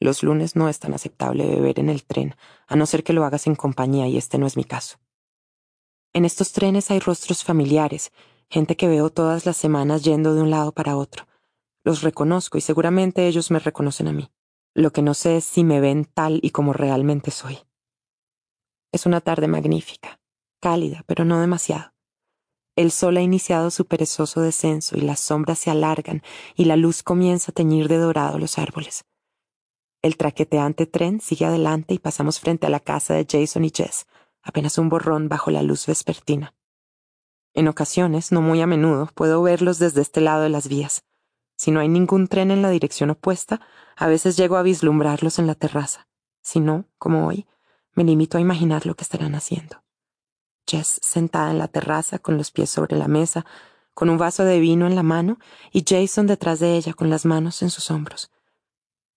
Los 0.00 0.24
lunes 0.24 0.56
no 0.56 0.68
es 0.68 0.80
tan 0.80 0.92
aceptable 0.92 1.46
beber 1.46 1.78
en 1.78 1.88
el 1.88 2.02
tren, 2.02 2.34
a 2.66 2.74
no 2.74 2.84
ser 2.84 3.04
que 3.04 3.12
lo 3.12 3.24
hagas 3.24 3.46
en 3.46 3.54
compañía, 3.54 4.08
y 4.08 4.16
este 4.16 4.38
no 4.38 4.48
es 4.48 4.56
mi 4.56 4.64
caso. 4.64 4.98
En 6.12 6.24
estos 6.24 6.50
trenes 6.50 6.90
hay 6.90 6.98
rostros 6.98 7.44
familiares, 7.44 8.10
gente 8.48 8.76
que 8.76 8.88
veo 8.88 9.10
todas 9.10 9.46
las 9.46 9.56
semanas 9.56 10.02
yendo 10.02 10.34
de 10.34 10.42
un 10.42 10.50
lado 10.50 10.72
para 10.72 10.96
otro. 10.96 11.29
Los 11.84 12.02
reconozco 12.02 12.58
y 12.58 12.60
seguramente 12.60 13.26
ellos 13.26 13.50
me 13.50 13.58
reconocen 13.58 14.08
a 14.08 14.12
mí. 14.12 14.30
Lo 14.74 14.92
que 14.92 15.02
no 15.02 15.14
sé 15.14 15.38
es 15.38 15.44
si 15.44 15.64
me 15.64 15.80
ven 15.80 16.04
tal 16.04 16.38
y 16.42 16.50
como 16.50 16.72
realmente 16.72 17.30
soy. 17.30 17.58
Es 18.92 19.06
una 19.06 19.20
tarde 19.20 19.48
magnífica, 19.48 20.20
cálida, 20.60 21.04
pero 21.06 21.24
no 21.24 21.40
demasiado. 21.40 21.92
El 22.76 22.90
sol 22.90 23.16
ha 23.16 23.22
iniciado 23.22 23.70
su 23.70 23.86
perezoso 23.86 24.40
descenso 24.40 24.96
y 24.96 25.00
las 25.00 25.20
sombras 25.20 25.58
se 25.58 25.70
alargan 25.70 26.22
y 26.54 26.66
la 26.66 26.76
luz 26.76 27.02
comienza 27.02 27.50
a 27.50 27.54
teñir 27.54 27.88
de 27.88 27.96
dorado 27.96 28.38
los 28.38 28.58
árboles. 28.58 29.04
El 30.02 30.16
traqueteante 30.16 30.86
tren 30.86 31.20
sigue 31.20 31.44
adelante 31.44 31.94
y 31.94 31.98
pasamos 31.98 32.40
frente 32.40 32.66
a 32.66 32.70
la 32.70 32.80
casa 32.80 33.14
de 33.14 33.26
Jason 33.28 33.64
y 33.64 33.72
Jess, 33.74 34.06
apenas 34.42 34.78
un 34.78 34.88
borrón 34.88 35.28
bajo 35.28 35.50
la 35.50 35.62
luz 35.62 35.86
vespertina. 35.86 36.54
En 37.52 37.68
ocasiones, 37.68 38.32
no 38.32 38.40
muy 38.40 38.60
a 38.60 38.66
menudo, 38.66 39.10
puedo 39.14 39.42
verlos 39.42 39.78
desde 39.78 40.00
este 40.00 40.20
lado 40.20 40.42
de 40.42 40.48
las 40.48 40.68
vías. 40.68 41.04
Si 41.60 41.70
no 41.72 41.80
hay 41.80 41.88
ningún 41.88 42.26
tren 42.26 42.50
en 42.50 42.62
la 42.62 42.70
dirección 42.70 43.10
opuesta, 43.10 43.60
a 43.94 44.06
veces 44.06 44.38
llego 44.38 44.56
a 44.56 44.62
vislumbrarlos 44.62 45.38
en 45.38 45.46
la 45.46 45.54
terraza. 45.54 46.08
Si 46.40 46.58
no, 46.58 46.86
como 46.96 47.26
hoy, 47.26 47.46
me 47.92 48.02
limito 48.02 48.38
a 48.38 48.40
imaginar 48.40 48.86
lo 48.86 48.94
que 48.94 49.02
estarán 49.02 49.34
haciendo. 49.34 49.82
Jess 50.66 50.98
sentada 51.02 51.50
en 51.50 51.58
la 51.58 51.68
terraza 51.68 52.18
con 52.18 52.38
los 52.38 52.50
pies 52.50 52.70
sobre 52.70 52.96
la 52.96 53.08
mesa, 53.08 53.44
con 53.92 54.08
un 54.08 54.16
vaso 54.16 54.44
de 54.44 54.58
vino 54.58 54.86
en 54.86 54.94
la 54.94 55.02
mano 55.02 55.38
y 55.70 55.84
Jason 55.86 56.26
detrás 56.26 56.60
de 56.60 56.78
ella 56.78 56.94
con 56.94 57.10
las 57.10 57.26
manos 57.26 57.60
en 57.60 57.68
sus 57.68 57.90
hombros. 57.90 58.32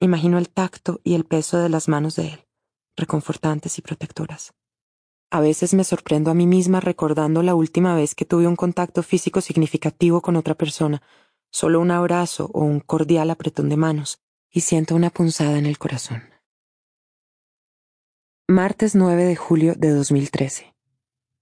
Imagino 0.01 0.38
el 0.38 0.50
tacto 0.50 1.00
y 1.05 1.13
el 1.13 1.23
peso 1.23 1.59
de 1.59 1.69
las 1.69 1.88
manos 1.88 2.17
de 2.17 2.27
él, 2.27 2.45
reconfortantes 2.97 3.77
y 3.77 3.81
protectoras. 3.81 4.53
A 5.31 5.39
veces 5.39 5.73
me 5.73 5.85
sorprendo 5.85 6.29
a 6.29 6.33
mí 6.33 6.45
misma 6.45 6.81
recordando 6.81 7.41
la 7.41 7.55
última 7.55 7.95
vez 7.95 8.15
que 8.15 8.25
tuve 8.25 8.47
un 8.47 8.57
contacto 8.57 9.01
físico 9.01 9.39
significativo 9.39 10.21
con 10.21 10.35
otra 10.35 10.55
persona, 10.55 11.01
solo 11.53 11.79
un 11.79 11.91
abrazo 11.91 12.50
o 12.51 12.62
un 12.62 12.79
cordial 12.79 13.29
apretón 13.29 13.69
de 13.69 13.77
manos, 13.77 14.19
y 14.50 14.62
siento 14.62 14.95
una 14.95 15.12
punzada 15.12 15.60
en 15.60 15.67
el 15.67 15.77
corazón. 15.77 16.24
Martes 18.48 18.95
9 18.95 19.24
de 19.24 19.36
julio 19.36 19.75
de 19.75 19.91
2013. 19.91 20.74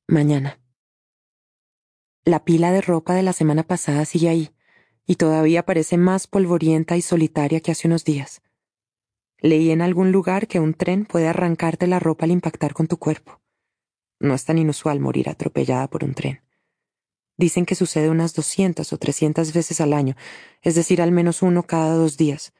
Mañana. 0.08 0.60
La 2.26 2.44
pila 2.44 2.74
de 2.74 2.82
ropa 2.82 3.16
de 3.16 3.24
la 3.24 3.32
semana 3.32 3.64
pasada 3.64 4.04
sigue 4.04 4.28
ahí, 4.28 4.52
y 5.08 5.16
todavía 5.16 5.66
parece 5.66 5.96
más 5.96 6.28
polvorienta 6.28 6.98
y 6.98 7.02
solitaria 7.02 7.62
que 7.62 7.72
hace 7.72 7.88
unos 7.88 8.04
días. 8.04 8.42
Leí 9.40 9.72
en 9.72 9.82
algún 9.82 10.12
lugar 10.12 10.48
que 10.48 10.60
un 10.60 10.74
tren 10.74 11.06
puede 11.06 11.30
arrancarte 11.30 11.88
la 11.88 12.00
ropa 12.00 12.26
al 12.26 12.32
impactar 12.32 12.74
con 12.74 12.88
tu 12.88 12.98
cuerpo. 12.98 13.42
No 14.20 14.34
es 14.34 14.44
tan 14.44 14.58
inusual 14.58 15.00
morir 15.00 15.30
atropellada 15.30 15.90
por 15.90 16.04
un 16.04 16.14
tren. 16.14 16.42
Dicen 17.42 17.66
que 17.66 17.74
sucede 17.74 18.12
unas 18.12 18.36
doscientas 18.36 18.94
o 18.94 19.00
trescientas 19.00 19.52
veces 19.52 19.82
al 19.82 19.94
año, 19.94 20.16
es 20.62 20.76
decir, 20.76 21.02
al 21.02 21.12
menos 21.12 21.42
uno 21.42 21.64
cada 21.64 21.96
dos 21.96 22.16
días. 22.16 22.54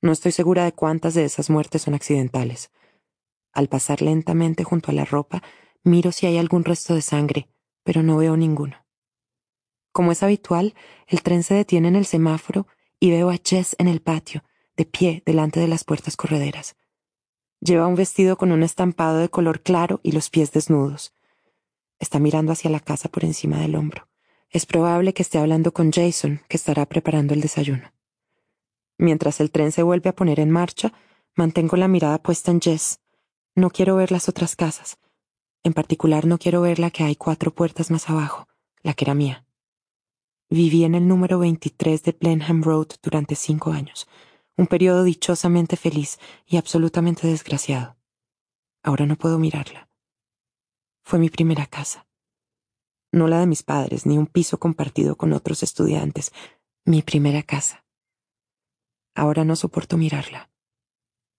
No 0.00 0.12
estoy 0.12 0.30
segura 0.30 0.64
de 0.64 0.70
cuántas 0.70 1.14
de 1.14 1.24
esas 1.24 1.50
muertes 1.50 1.82
son 1.82 1.94
accidentales. 1.94 2.70
Al 3.52 3.68
pasar 3.68 4.02
lentamente 4.02 4.62
junto 4.62 4.92
a 4.92 4.94
la 4.94 5.04
ropa, 5.04 5.42
miro 5.82 6.12
si 6.12 6.24
hay 6.24 6.38
algún 6.38 6.64
resto 6.64 6.94
de 6.94 7.02
sangre, 7.02 7.48
pero 7.82 8.04
no 8.04 8.16
veo 8.18 8.36
ninguno. 8.36 8.86
Como 9.90 10.12
es 10.12 10.22
habitual, 10.22 10.76
el 11.08 11.22
tren 11.24 11.42
se 11.42 11.54
detiene 11.54 11.88
en 11.88 11.96
el 11.96 12.06
semáforo 12.06 12.68
y 13.00 13.10
veo 13.10 13.28
a 13.30 13.38
Chess 13.38 13.74
en 13.80 13.88
el 13.88 14.02
patio, 14.02 14.44
de 14.76 14.84
pie 14.84 15.24
delante 15.26 15.58
de 15.58 15.66
las 15.66 15.82
puertas 15.82 16.16
correderas. 16.16 16.76
Lleva 17.58 17.88
un 17.88 17.96
vestido 17.96 18.36
con 18.36 18.52
un 18.52 18.62
estampado 18.62 19.18
de 19.18 19.30
color 19.30 19.62
claro 19.62 19.98
y 20.04 20.12
los 20.12 20.30
pies 20.30 20.52
desnudos. 20.52 21.15
Está 21.98 22.18
mirando 22.18 22.52
hacia 22.52 22.70
la 22.70 22.80
casa 22.80 23.08
por 23.08 23.24
encima 23.24 23.58
del 23.58 23.74
hombro. 23.74 24.08
Es 24.50 24.66
probable 24.66 25.14
que 25.14 25.22
esté 25.22 25.38
hablando 25.38 25.72
con 25.72 25.90
Jason, 25.92 26.40
que 26.48 26.56
estará 26.56 26.86
preparando 26.86 27.34
el 27.34 27.40
desayuno. 27.40 27.92
Mientras 28.98 29.40
el 29.40 29.50
tren 29.50 29.72
se 29.72 29.82
vuelve 29.82 30.10
a 30.10 30.14
poner 30.14 30.40
en 30.40 30.50
marcha, 30.50 30.92
mantengo 31.34 31.76
la 31.76 31.88
mirada 31.88 32.22
puesta 32.22 32.50
en 32.50 32.60
Jess. 32.60 33.00
No 33.54 33.70
quiero 33.70 33.96
ver 33.96 34.12
las 34.12 34.28
otras 34.28 34.56
casas. 34.56 34.98
En 35.62 35.72
particular 35.72 36.26
no 36.26 36.38
quiero 36.38 36.60
ver 36.60 36.78
la 36.78 36.90
que 36.90 37.04
hay 37.04 37.16
cuatro 37.16 37.54
puertas 37.54 37.90
más 37.90 38.08
abajo, 38.08 38.46
la 38.82 38.94
que 38.94 39.04
era 39.04 39.14
mía. 39.14 39.44
Viví 40.48 40.84
en 40.84 40.94
el 40.94 41.08
número 41.08 41.40
23 41.40 42.02
de 42.04 42.12
Blenheim 42.12 42.62
Road 42.62 42.88
durante 43.02 43.34
cinco 43.34 43.72
años, 43.72 44.06
un 44.56 44.68
periodo 44.68 45.02
dichosamente 45.02 45.76
feliz 45.76 46.18
y 46.46 46.56
absolutamente 46.56 47.26
desgraciado. 47.26 47.96
Ahora 48.82 49.06
no 49.06 49.16
puedo 49.16 49.38
mirarla. 49.38 49.88
Fue 51.06 51.20
mi 51.20 51.30
primera 51.30 51.66
casa. 51.66 52.08
No 53.12 53.28
la 53.28 53.38
de 53.38 53.46
mis 53.46 53.62
padres, 53.62 54.06
ni 54.06 54.18
un 54.18 54.26
piso 54.26 54.58
compartido 54.58 55.14
con 55.14 55.32
otros 55.32 55.62
estudiantes, 55.62 56.32
mi 56.84 57.00
primera 57.02 57.44
casa. 57.44 57.84
Ahora 59.14 59.44
no 59.44 59.54
soporto 59.54 59.96
mirarla. 59.96 60.50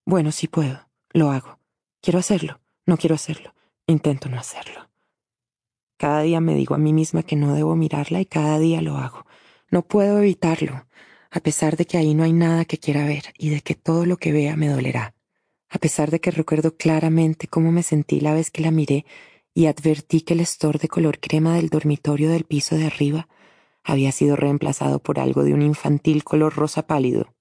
Bueno, 0.06 0.32
sí 0.32 0.48
puedo, 0.48 0.88
lo 1.10 1.32
hago. 1.32 1.60
Quiero 2.02 2.18
hacerlo, 2.18 2.62
no 2.86 2.96
quiero 2.96 3.16
hacerlo, 3.16 3.54
intento 3.88 4.30
no 4.30 4.40
hacerlo. 4.40 4.90
Cada 5.98 6.22
día 6.22 6.40
me 6.40 6.56
digo 6.56 6.74
a 6.74 6.78
mí 6.78 6.94
misma 6.94 7.24
que 7.24 7.36
no 7.36 7.54
debo 7.54 7.76
mirarla 7.76 8.22
y 8.22 8.26
cada 8.26 8.60
día 8.60 8.82
lo 8.82 8.96
hago. 8.96 9.26
No 9.70 9.82
puedo 9.82 10.20
evitarlo, 10.20 10.88
a 11.30 11.42
pesar 11.42 11.76
de 11.76 11.86
que 11.86 11.98
ahí 11.98 12.14
no 12.14 12.24
hay 12.24 12.32
nada 12.32 12.64
que 12.64 12.78
quiera 12.78 13.06
ver 13.06 13.34
y 13.38 13.50
de 13.50 13.60
que 13.60 13.76
todo 13.76 14.06
lo 14.06 14.16
que 14.16 14.32
vea 14.32 14.56
me 14.56 14.70
dolerá, 14.70 15.14
a 15.68 15.78
pesar 15.78 16.10
de 16.10 16.22
que 16.22 16.32
recuerdo 16.32 16.78
claramente 16.78 17.50
cómo 17.50 17.74
me 17.74 17.84
sentí 17.84 18.22
la 18.22 18.34
vez 18.34 18.50
que 18.50 18.62
la 18.62 18.72
miré 18.72 19.06
y 19.58 19.66
advertí 19.66 20.22
que 20.22 20.36
el 20.36 20.40
estor 20.40 20.78
de 20.78 20.88
color 20.88 21.20
crema 21.20 21.56
del 21.56 21.70
dormitorio 21.70 22.30
del 22.30 22.44
piso 22.44 22.76
de 22.76 22.86
arriba 22.86 23.28
había 23.84 24.12
sido 24.12 24.36
reemplazado 24.36 25.00
por 25.00 25.20
algo 25.20 25.44
de 25.44 25.56
un 25.56 25.64
infantil 25.64 26.24
color 26.24 26.56
rosa 26.56 26.86
pálido. 26.86 27.34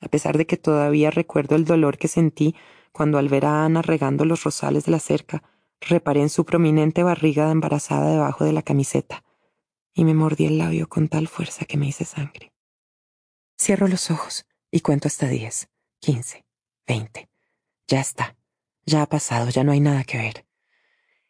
A 0.00 0.06
pesar 0.06 0.38
de 0.38 0.46
que 0.46 0.56
todavía 0.56 1.10
recuerdo 1.10 1.56
el 1.56 1.64
dolor 1.64 1.98
que 1.98 2.06
sentí 2.06 2.54
cuando 2.92 3.18
al 3.18 3.28
ver 3.28 3.44
a 3.44 3.64
Ana 3.64 3.82
regando 3.82 4.24
los 4.24 4.44
rosales 4.44 4.84
de 4.84 4.92
la 4.92 5.00
cerca, 5.00 5.42
reparé 5.80 6.20
en 6.20 6.28
su 6.28 6.44
prominente 6.44 7.02
barriga 7.02 7.50
embarazada 7.50 8.12
debajo 8.12 8.44
de 8.44 8.52
la 8.52 8.62
camiseta, 8.62 9.24
y 9.92 10.04
me 10.04 10.14
mordí 10.14 10.46
el 10.46 10.58
labio 10.58 10.88
con 10.88 11.08
tal 11.08 11.26
fuerza 11.26 11.64
que 11.64 11.76
me 11.76 11.88
hice 11.88 12.04
sangre. 12.04 12.52
Cierro 13.60 13.88
los 13.88 14.12
ojos 14.12 14.46
y 14.70 14.78
cuento 14.78 15.08
hasta 15.08 15.26
diez, 15.26 15.68
quince, 15.98 16.44
veinte. 16.86 17.28
Ya 17.88 18.00
está. 18.00 18.36
Ya 18.86 19.02
ha 19.02 19.06
pasado, 19.06 19.50
ya 19.50 19.64
no 19.64 19.72
hay 19.72 19.80
nada 19.80 20.04
que 20.04 20.18
ver. 20.18 20.46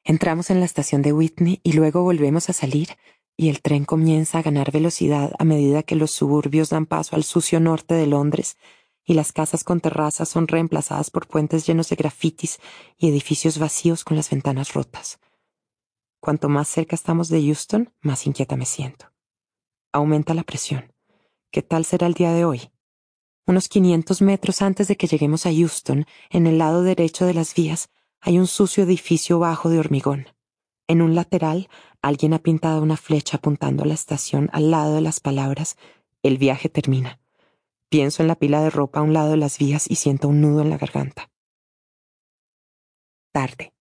Entramos 0.04 0.50
en 0.50 0.58
la 0.58 0.66
estación 0.66 1.02
de 1.02 1.12
Whitney 1.12 1.60
y 1.62 1.72
luego 1.72 2.02
volvemos 2.02 2.50
a 2.50 2.52
salir 2.52 2.88
y 3.36 3.48
el 3.48 3.62
tren 3.62 3.84
comienza 3.84 4.38
a 4.38 4.42
ganar 4.42 4.72
velocidad 4.72 5.32
a 5.38 5.44
medida 5.44 5.82
que 5.82 5.96
los 5.96 6.10
suburbios 6.10 6.70
dan 6.70 6.86
paso 6.86 7.16
al 7.16 7.24
sucio 7.24 7.60
norte 7.60 7.94
de 7.94 8.06
Londres 8.06 8.56
y 9.04 9.14
las 9.14 9.32
casas 9.32 9.64
con 9.64 9.80
terrazas 9.80 10.28
son 10.28 10.48
reemplazadas 10.48 11.10
por 11.10 11.26
puentes 11.26 11.66
llenos 11.66 11.88
de 11.88 11.96
grafitis 11.96 12.58
y 12.98 13.08
edificios 13.08 13.58
vacíos 13.58 14.04
con 14.04 14.16
las 14.16 14.30
ventanas 14.30 14.74
rotas. 14.74 15.18
Cuanto 16.20 16.48
más 16.48 16.68
cerca 16.68 16.94
estamos 16.94 17.28
de 17.28 17.42
Houston, 17.42 17.92
más 18.00 18.26
inquieta 18.26 18.56
me 18.56 18.66
siento. 18.66 19.12
Aumenta 19.92 20.34
la 20.34 20.44
presión. 20.44 20.92
¿Qué 21.50 21.62
tal 21.62 21.84
será 21.84 22.06
el 22.06 22.14
día 22.14 22.32
de 22.32 22.44
hoy? 22.44 22.70
Unos 23.44 23.68
500 23.68 24.22
metros 24.22 24.62
antes 24.62 24.86
de 24.86 24.96
que 24.96 25.08
lleguemos 25.08 25.46
a 25.46 25.52
Houston, 25.52 26.06
en 26.30 26.46
el 26.46 26.58
lado 26.58 26.82
derecho 26.82 27.26
de 27.26 27.34
las 27.34 27.54
vías, 27.54 27.90
hay 28.24 28.38
un 28.38 28.46
sucio 28.46 28.84
edificio 28.84 29.40
bajo 29.40 29.68
de 29.68 29.80
hormigón. 29.80 30.28
En 30.86 31.02
un 31.02 31.16
lateral, 31.16 31.68
alguien 32.02 32.34
ha 32.34 32.38
pintado 32.38 32.80
una 32.80 32.96
flecha 32.96 33.38
apuntando 33.38 33.82
a 33.82 33.86
la 33.86 33.94
estación 33.94 34.48
al 34.52 34.70
lado 34.70 34.94
de 34.94 35.00
las 35.00 35.18
palabras 35.18 35.76
El 36.22 36.38
viaje 36.38 36.68
termina. 36.68 37.18
Pienso 37.88 38.22
en 38.22 38.28
la 38.28 38.36
pila 38.36 38.62
de 38.62 38.70
ropa 38.70 39.00
a 39.00 39.02
un 39.02 39.12
lado 39.12 39.32
de 39.32 39.38
las 39.38 39.58
vías 39.58 39.90
y 39.90 39.96
siento 39.96 40.28
un 40.28 40.40
nudo 40.40 40.62
en 40.62 40.70
la 40.70 40.78
garganta. 40.78 41.30
Tarde. 43.32 43.72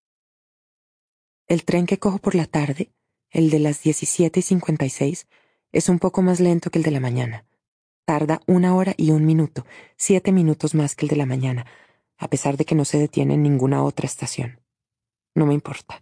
El 1.48 1.64
tren 1.64 1.86
que 1.86 2.00
cojo 2.00 2.18
por 2.18 2.34
la 2.34 2.48
tarde, 2.48 2.92
el 3.30 3.52
de 3.52 3.60
las 3.60 3.84
17 3.84 4.40
y 4.40 4.44
56, 4.44 5.28
es 5.72 5.88
un 5.88 6.00
poco 6.00 6.24
más 6.24 6.40
lento 6.40 6.72
que 6.72 6.80
el 6.80 6.84
de 6.84 6.92
la 6.92 7.00
mañana. 7.00 7.46
Tarda 8.06 8.42
una 8.48 8.74
hora 8.76 8.96
y 8.98 9.12
un 9.12 9.24
minuto, 9.24 9.68
siete 9.98 10.32
minutos 10.32 10.74
más 10.74 10.96
que 10.96 11.06
el 11.06 11.10
de 11.10 11.18
la 11.18 11.28
mañana, 11.28 11.68
a 12.22 12.30
pesar 12.30 12.56
de 12.56 12.64
que 12.64 12.76
no 12.76 12.86
se 12.86 12.98
detiene 12.98 13.34
en 13.34 13.44
ninguna 13.44 13.84
otra 13.84 14.06
estación. 14.06 14.62
No 15.36 15.46
me 15.46 15.54
importa. 15.54 16.02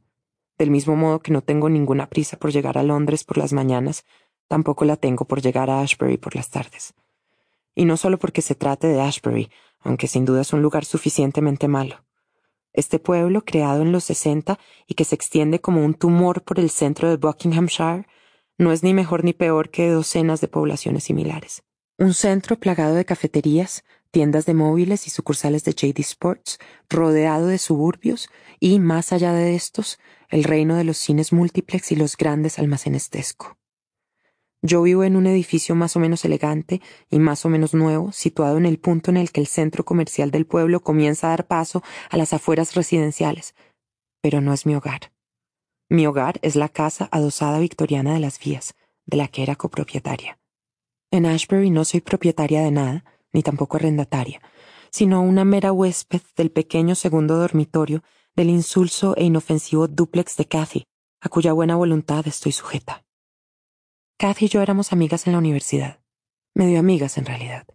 Del 0.59 0.69
mismo 0.69 0.95
modo 0.95 1.19
que 1.19 1.31
no 1.31 1.41
tengo 1.41 1.67
ninguna 1.67 2.09
prisa 2.09 2.37
por 2.37 2.51
llegar 2.51 2.77
a 2.77 2.83
Londres 2.83 3.23
por 3.23 3.39
las 3.39 3.53
mañanas, 3.53 4.05
tampoco 4.47 4.85
la 4.85 4.97
tengo 4.97 5.25
por 5.25 5.41
llegar 5.41 5.71
a 5.71 5.81
Ashbury 5.81 6.17
por 6.17 6.35
las 6.35 6.51
tardes 6.51 6.93
y 7.79 7.85
no 7.85 7.95
solo 7.95 8.19
porque 8.19 8.41
se 8.41 8.55
trate 8.55 8.87
de 8.87 8.99
Ashbury, 8.99 9.49
aunque 9.79 10.07
sin 10.07 10.25
duda 10.25 10.41
es 10.41 10.51
un 10.51 10.61
lugar 10.61 10.83
suficientemente 10.83 11.69
malo. 11.69 12.03
Este 12.73 12.99
pueblo, 12.99 13.45
creado 13.45 13.83
en 13.83 13.93
los 13.93 14.03
sesenta 14.03 14.59
y 14.85 14.95
que 14.95 15.05
se 15.05 15.15
extiende 15.15 15.61
como 15.61 15.85
un 15.85 15.93
tumor 15.93 16.43
por 16.43 16.59
el 16.59 16.71
centro 16.71 17.09
de 17.09 17.15
Buckinghamshire, 17.15 18.05
no 18.57 18.73
es 18.73 18.83
ni 18.83 18.93
mejor 18.93 19.23
ni 19.23 19.31
peor 19.31 19.69
que 19.69 19.89
docenas 19.89 20.41
de 20.41 20.49
poblaciones 20.49 21.05
similares. 21.05 21.63
Un 21.97 22.13
centro 22.13 22.57
plagado 22.57 22.95
de 22.95 23.05
cafeterías, 23.05 23.85
tiendas 24.11 24.45
de 24.45 24.53
móviles 24.53 25.07
y 25.07 25.09
sucursales 25.09 25.63
de 25.63 25.73
JD 25.73 25.99
Sports, 25.99 26.57
rodeado 26.89 27.47
de 27.47 27.57
suburbios 27.57 28.29
y, 28.59 28.79
más 28.79 29.13
allá 29.13 29.33
de 29.33 29.55
estos, 29.55 29.99
el 30.29 30.43
reino 30.43 30.75
de 30.75 30.83
los 30.83 30.97
cines 30.97 31.33
múltiplex 31.33 31.91
y 31.91 31.95
los 31.95 32.17
grandes 32.17 32.59
almacenes 32.59 33.09
Tesco. 33.09 33.57
Yo 34.61 34.81
vivo 34.81 35.05
en 35.05 35.15
un 35.15 35.25
edificio 35.25 35.73
más 35.73 35.95
o 35.95 35.99
menos 35.99 36.25
elegante 36.25 36.81
y 37.09 37.19
más 37.19 37.45
o 37.45 37.49
menos 37.49 37.73
nuevo, 37.73 38.11
situado 38.11 38.57
en 38.57 38.65
el 38.65 38.77
punto 38.77 39.09
en 39.09 39.17
el 39.17 39.31
que 39.31 39.39
el 39.39 39.47
centro 39.47 39.85
comercial 39.85 40.31
del 40.31 40.45
pueblo 40.45 40.81
comienza 40.81 41.27
a 41.27 41.29
dar 41.29 41.47
paso 41.47 41.81
a 42.09 42.17
las 42.17 42.33
afueras 42.33 42.75
residenciales, 42.75 43.55
pero 44.21 44.41
no 44.41 44.53
es 44.53 44.65
mi 44.65 44.75
hogar. 44.75 45.13
Mi 45.87 46.05
hogar 46.05 46.39
es 46.41 46.55
la 46.55 46.67
casa 46.67 47.07
adosada 47.11 47.59
victoriana 47.59 48.13
de 48.13 48.19
las 48.19 48.37
vías, 48.37 48.75
de 49.05 49.17
la 49.17 49.29
que 49.29 49.43
era 49.43 49.55
copropietaria. 49.55 50.37
En 51.09 51.25
Ashbury 51.25 51.71
no 51.71 51.85
soy 51.85 52.01
propietaria 52.01 52.61
de 52.61 52.71
nada, 52.71 53.05
ni 53.33 53.43
tampoco 53.43 53.77
arrendataria, 53.77 54.41
sino 54.91 55.21
una 55.21 55.45
mera 55.45 55.71
huésped 55.71 56.21
del 56.35 56.51
pequeño 56.51 56.95
segundo 56.95 57.37
dormitorio 57.37 58.03
del 58.35 58.49
insulso 58.49 59.15
e 59.15 59.25
inofensivo 59.25 59.87
dúplex 59.87 60.37
de 60.37 60.45
Cathy, 60.45 60.83
a 61.21 61.29
cuya 61.29 61.53
buena 61.53 61.75
voluntad 61.75 62.27
estoy 62.27 62.51
sujeta. 62.51 63.05
Cathy 64.17 64.45
y 64.45 64.49
yo 64.49 64.61
éramos 64.61 64.91
amigas 64.91 65.27
en 65.27 65.33
la 65.33 65.39
universidad, 65.39 65.99
medio 66.53 66.79
amigas 66.79 67.17
en 67.17 67.25
realidad. 67.25 67.65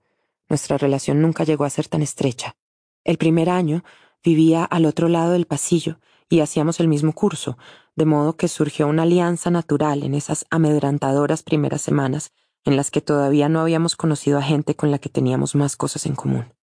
Nuestra 0.49 0.79
relación 0.79 1.23
nunca 1.23 1.45
llegó 1.45 1.65
a 1.65 1.71
ser 1.71 1.89
tan 1.89 2.03
estrecha. 2.03 2.57
El 3.03 3.19
primer 3.19 3.49
año 3.51 3.85
vivía 4.23 4.65
al 4.65 4.87
otro 4.87 5.09
lado 5.09 5.33
del 5.33 5.47
pasillo 5.47 6.01
y 6.29 6.41
hacíamos 6.41 6.81
el 6.81 6.89
mismo 6.89 7.13
curso, 7.13 7.59
de 7.97 8.07
modo 8.07 8.37
que 8.37 8.49
surgió 8.49 8.89
una 8.89 9.03
alianza 9.03 9.51
natural 9.51 10.03
en 10.03 10.15
esas 10.15 10.47
amedrantadoras 10.51 11.43
primeras 11.43 11.83
semanas 11.83 12.33
en 12.65 12.77
las 12.77 12.91
que 12.91 13.01
todavía 13.01 13.49
no 13.49 13.61
habíamos 13.61 13.97
conocido 13.97 14.39
a 14.39 14.43
gente 14.43 14.75
con 14.75 14.91
la 14.91 14.99
que 14.99 15.09
teníamos 15.09 15.55
más 15.55 15.77
cosas 15.77 16.07
en 16.07 16.15
común. 16.15 16.55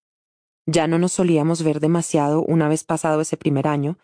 Ya 0.66 0.88
no 0.88 1.00
nos 1.00 1.14
solíamos 1.14 1.64
ver 1.64 1.80
demasiado 1.80 2.42
una 2.42 2.68
vez 2.68 2.84
pasado 2.84 3.22
ese 3.22 3.38
primer 3.38 3.68
año, 3.68 3.98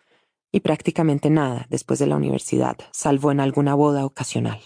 y 0.50 0.60
prácticamente 0.60 1.30
nada 1.30 1.66
después 1.68 1.98
de 1.98 2.06
la 2.06 2.16
universidad, 2.16 2.76
salvo 2.92 3.30
en 3.30 3.40
alguna 3.40 3.74
boda 3.74 4.04
ocasional. 4.04 4.60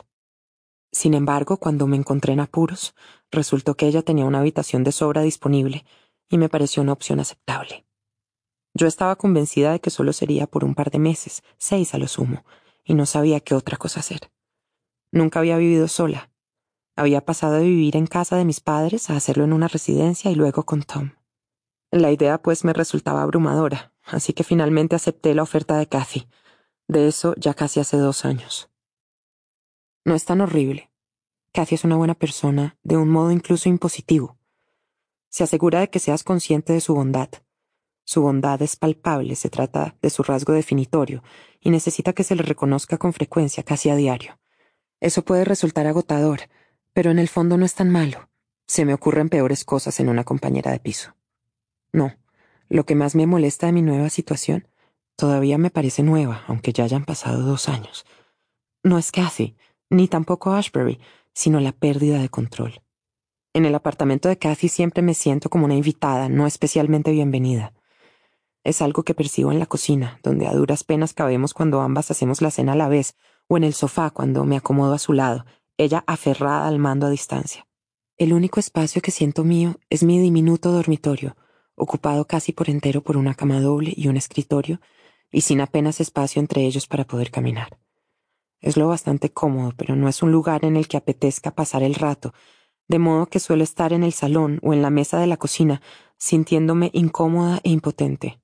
Sin 0.92 1.14
embargo, 1.14 1.56
cuando 1.56 1.86
me 1.86 1.96
encontré 1.96 2.34
en 2.34 2.40
apuros, 2.40 2.94
resultó 3.30 3.74
que 3.74 3.86
ella 3.86 4.02
tenía 4.02 4.26
una 4.26 4.40
habitación 4.40 4.84
de 4.84 4.92
sobra 4.92 5.22
disponible 5.22 5.84
y 6.28 6.38
me 6.38 6.48
pareció 6.48 6.82
una 6.82 6.92
opción 6.92 7.18
aceptable. 7.18 7.86
Yo 8.74 8.86
estaba 8.86 9.16
convencida 9.16 9.72
de 9.72 9.80
que 9.80 9.90
solo 9.90 10.12
sería 10.12 10.46
por 10.46 10.64
un 10.64 10.74
par 10.74 10.90
de 10.90 10.98
meses, 10.98 11.42
seis 11.58 11.94
a 11.94 11.98
lo 11.98 12.08
sumo, 12.08 12.44
y 12.84 12.94
no 12.94 13.06
sabía 13.06 13.40
qué 13.40 13.54
otra 13.54 13.76
cosa 13.76 14.00
hacer. 14.00 14.30
Nunca 15.10 15.40
había 15.40 15.58
vivido 15.58 15.88
sola, 15.88 16.30
había 16.96 17.24
pasado 17.24 17.54
de 17.54 17.64
vivir 17.64 17.96
en 17.96 18.06
casa 18.06 18.36
de 18.36 18.44
mis 18.44 18.60
padres 18.60 19.10
a 19.10 19.16
hacerlo 19.16 19.44
en 19.44 19.52
una 19.52 19.68
residencia 19.68 20.30
y 20.30 20.34
luego 20.34 20.64
con 20.64 20.82
Tom. 20.82 21.12
La 21.90 22.10
idea 22.10 22.40
pues 22.40 22.64
me 22.64 22.72
resultaba 22.72 23.22
abrumadora, 23.22 23.92
así 24.04 24.32
que 24.32 24.44
finalmente 24.44 24.96
acepté 24.96 25.34
la 25.34 25.42
oferta 25.42 25.76
de 25.76 25.86
Kathy. 25.86 26.26
De 26.88 27.08
eso 27.08 27.34
ya 27.36 27.54
casi 27.54 27.80
hace 27.80 27.96
dos 27.96 28.24
años. 28.24 28.70
No 30.04 30.14
es 30.14 30.24
tan 30.24 30.40
horrible. 30.40 30.90
Kathy 31.52 31.74
es 31.74 31.84
una 31.84 31.96
buena 31.96 32.14
persona, 32.14 32.78
de 32.82 32.96
un 32.96 33.08
modo 33.08 33.30
incluso 33.30 33.68
impositivo. 33.68 34.38
Se 35.28 35.44
asegura 35.44 35.80
de 35.80 35.90
que 35.90 35.98
seas 35.98 36.24
consciente 36.24 36.72
de 36.72 36.80
su 36.80 36.94
bondad. 36.94 37.28
Su 38.04 38.22
bondad 38.22 38.60
es 38.62 38.76
palpable, 38.76 39.36
se 39.36 39.48
trata 39.48 39.96
de 40.02 40.10
su 40.10 40.22
rasgo 40.22 40.52
definitorio, 40.52 41.22
y 41.60 41.70
necesita 41.70 42.12
que 42.12 42.24
se 42.24 42.34
le 42.34 42.42
reconozca 42.42 42.98
con 42.98 43.12
frecuencia, 43.12 43.62
casi 43.62 43.90
a 43.90 43.96
diario. 43.96 44.38
Eso 45.00 45.24
puede 45.24 45.44
resultar 45.44 45.86
agotador, 45.86 46.40
pero 46.92 47.10
en 47.10 47.18
el 47.18 47.28
fondo 47.28 47.56
no 47.56 47.64
es 47.64 47.74
tan 47.74 47.90
malo. 47.90 48.28
Se 48.66 48.84
me 48.84 48.94
ocurren 48.94 49.28
peores 49.28 49.64
cosas 49.64 49.98
en 50.00 50.08
una 50.08 50.24
compañera 50.24 50.70
de 50.70 50.80
piso. 50.80 51.14
No, 51.92 52.14
lo 52.68 52.84
que 52.84 52.94
más 52.94 53.14
me 53.14 53.26
molesta 53.26 53.66
de 53.66 53.72
mi 53.72 53.82
nueva 53.82 54.08
situación 54.08 54.68
todavía 55.16 55.58
me 55.58 55.70
parece 55.70 56.02
nueva, 56.02 56.42
aunque 56.48 56.72
ya 56.72 56.84
hayan 56.84 57.04
pasado 57.04 57.42
dos 57.42 57.68
años. 57.68 58.04
No 58.82 58.98
es 58.98 59.12
Kathy, 59.12 59.56
ni 59.90 60.08
tampoco 60.08 60.52
Ashbury, 60.52 60.98
sino 61.34 61.60
la 61.60 61.72
pérdida 61.72 62.18
de 62.18 62.28
control. 62.28 62.82
En 63.54 63.66
el 63.66 63.74
apartamento 63.74 64.28
de 64.28 64.38
Kathy 64.38 64.68
siempre 64.68 65.02
me 65.02 65.14
siento 65.14 65.50
como 65.50 65.66
una 65.66 65.74
invitada, 65.74 66.28
no 66.28 66.46
especialmente 66.46 67.10
bienvenida. 67.12 67.74
Es 68.64 68.80
algo 68.80 69.02
que 69.02 69.14
percibo 69.14 69.52
en 69.52 69.58
la 69.58 69.66
cocina, 69.66 70.18
donde 70.22 70.46
a 70.46 70.54
duras 70.54 70.84
penas 70.84 71.12
cabemos 71.12 71.52
cuando 71.52 71.80
ambas 71.82 72.10
hacemos 72.10 72.40
la 72.40 72.50
cena 72.50 72.72
a 72.72 72.76
la 72.76 72.88
vez, 72.88 73.16
o 73.48 73.56
en 73.56 73.64
el 73.64 73.74
sofá 73.74 74.10
cuando 74.10 74.44
me 74.44 74.56
acomodo 74.56 74.94
a 74.94 74.98
su 74.98 75.12
lado, 75.12 75.44
ella 75.82 76.04
aferrada 76.06 76.66
al 76.68 76.78
mando 76.78 77.06
a 77.06 77.10
distancia. 77.10 77.66
El 78.16 78.32
único 78.32 78.60
espacio 78.60 79.02
que 79.02 79.10
siento 79.10 79.44
mío 79.44 79.76
es 79.90 80.02
mi 80.02 80.18
diminuto 80.18 80.70
dormitorio, 80.70 81.36
ocupado 81.74 82.26
casi 82.26 82.52
por 82.52 82.70
entero 82.70 83.02
por 83.02 83.16
una 83.16 83.34
cama 83.34 83.60
doble 83.60 83.92
y 83.96 84.08
un 84.08 84.16
escritorio, 84.16 84.80
y 85.30 85.40
sin 85.40 85.60
apenas 85.60 86.00
espacio 86.00 86.40
entre 86.40 86.62
ellos 86.62 86.86
para 86.86 87.04
poder 87.04 87.30
caminar. 87.30 87.78
Es 88.60 88.76
lo 88.76 88.86
bastante 88.86 89.30
cómodo, 89.30 89.72
pero 89.76 89.96
no 89.96 90.08
es 90.08 90.22
un 90.22 90.30
lugar 90.30 90.64
en 90.64 90.76
el 90.76 90.86
que 90.86 90.96
apetezca 90.96 91.50
pasar 91.50 91.82
el 91.82 91.94
rato, 91.94 92.32
de 92.86 92.98
modo 92.98 93.26
que 93.26 93.40
suelo 93.40 93.64
estar 93.64 93.92
en 93.92 94.04
el 94.04 94.12
salón 94.12 94.60
o 94.62 94.72
en 94.72 94.82
la 94.82 94.90
mesa 94.90 95.18
de 95.18 95.26
la 95.26 95.36
cocina, 95.36 95.82
sintiéndome 96.18 96.90
incómoda 96.92 97.60
e 97.64 97.70
impotente. 97.70 98.40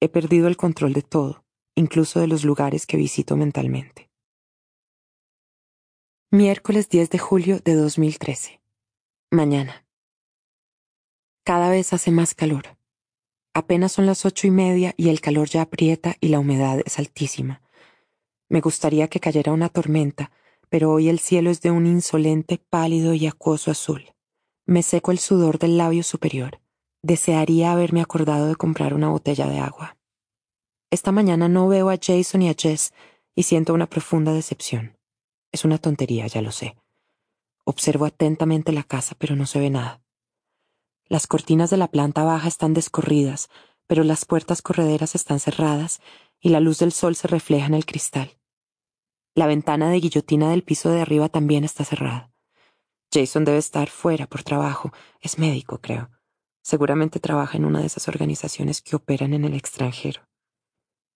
He 0.00 0.08
perdido 0.08 0.48
el 0.48 0.56
control 0.56 0.92
de 0.92 1.02
todo, 1.02 1.44
incluso 1.74 2.20
de 2.20 2.26
los 2.26 2.44
lugares 2.44 2.86
que 2.86 2.96
visito 2.96 3.36
mentalmente. 3.36 4.10
Miércoles 6.34 6.88
10 6.88 7.10
de 7.10 7.18
julio 7.20 7.60
de 7.60 7.76
2013. 7.76 8.60
Mañana. 9.30 9.86
Cada 11.44 11.70
vez 11.70 11.92
hace 11.92 12.10
más 12.10 12.34
calor. 12.34 12.76
Apenas 13.54 13.92
son 13.92 14.06
las 14.06 14.26
ocho 14.26 14.48
y 14.48 14.50
media 14.50 14.94
y 14.96 15.10
el 15.10 15.20
calor 15.20 15.48
ya 15.48 15.62
aprieta 15.62 16.16
y 16.20 16.30
la 16.30 16.40
humedad 16.40 16.80
es 16.84 16.98
altísima. 16.98 17.62
Me 18.48 18.60
gustaría 18.60 19.06
que 19.06 19.20
cayera 19.20 19.52
una 19.52 19.68
tormenta, 19.68 20.32
pero 20.68 20.90
hoy 20.90 21.08
el 21.08 21.20
cielo 21.20 21.50
es 21.50 21.60
de 21.60 21.70
un 21.70 21.86
insolente 21.86 22.58
pálido 22.58 23.14
y 23.14 23.28
acuoso 23.28 23.70
azul. 23.70 24.12
Me 24.66 24.82
seco 24.82 25.12
el 25.12 25.20
sudor 25.20 25.60
del 25.60 25.78
labio 25.78 26.02
superior. 26.02 26.60
Desearía 27.00 27.70
haberme 27.70 28.00
acordado 28.00 28.48
de 28.48 28.56
comprar 28.56 28.92
una 28.92 29.08
botella 29.08 29.46
de 29.46 29.60
agua. 29.60 29.96
Esta 30.90 31.12
mañana 31.12 31.48
no 31.48 31.68
veo 31.68 31.90
a 31.90 31.96
Jason 31.96 32.42
y 32.42 32.48
a 32.48 32.56
Jess 32.58 32.92
y 33.36 33.44
siento 33.44 33.72
una 33.72 33.88
profunda 33.88 34.32
decepción. 34.32 34.96
Es 35.54 35.64
una 35.64 35.78
tontería, 35.78 36.26
ya 36.26 36.42
lo 36.42 36.50
sé. 36.50 36.74
Observo 37.62 38.06
atentamente 38.06 38.72
la 38.72 38.82
casa, 38.82 39.14
pero 39.16 39.36
no 39.36 39.46
se 39.46 39.60
ve 39.60 39.70
nada. 39.70 40.02
Las 41.06 41.28
cortinas 41.28 41.70
de 41.70 41.76
la 41.76 41.86
planta 41.86 42.24
baja 42.24 42.48
están 42.48 42.74
descorridas, 42.74 43.50
pero 43.86 44.02
las 44.02 44.24
puertas 44.24 44.62
correderas 44.62 45.14
están 45.14 45.38
cerradas 45.38 46.00
y 46.40 46.48
la 46.48 46.58
luz 46.58 46.80
del 46.80 46.90
sol 46.90 47.14
se 47.14 47.28
refleja 47.28 47.66
en 47.66 47.74
el 47.74 47.86
cristal. 47.86 48.36
La 49.36 49.46
ventana 49.46 49.90
de 49.90 50.00
guillotina 50.00 50.50
del 50.50 50.64
piso 50.64 50.90
de 50.90 51.02
arriba 51.02 51.28
también 51.28 51.62
está 51.62 51.84
cerrada. 51.84 52.32
Jason 53.12 53.44
debe 53.44 53.58
estar 53.58 53.88
fuera 53.90 54.26
por 54.26 54.42
trabajo. 54.42 54.92
Es 55.20 55.38
médico, 55.38 55.80
creo. 55.80 56.10
Seguramente 56.64 57.20
trabaja 57.20 57.58
en 57.58 57.64
una 57.64 57.78
de 57.78 57.86
esas 57.86 58.08
organizaciones 58.08 58.82
que 58.82 58.96
operan 58.96 59.32
en 59.34 59.44
el 59.44 59.54
extranjero. 59.54 60.28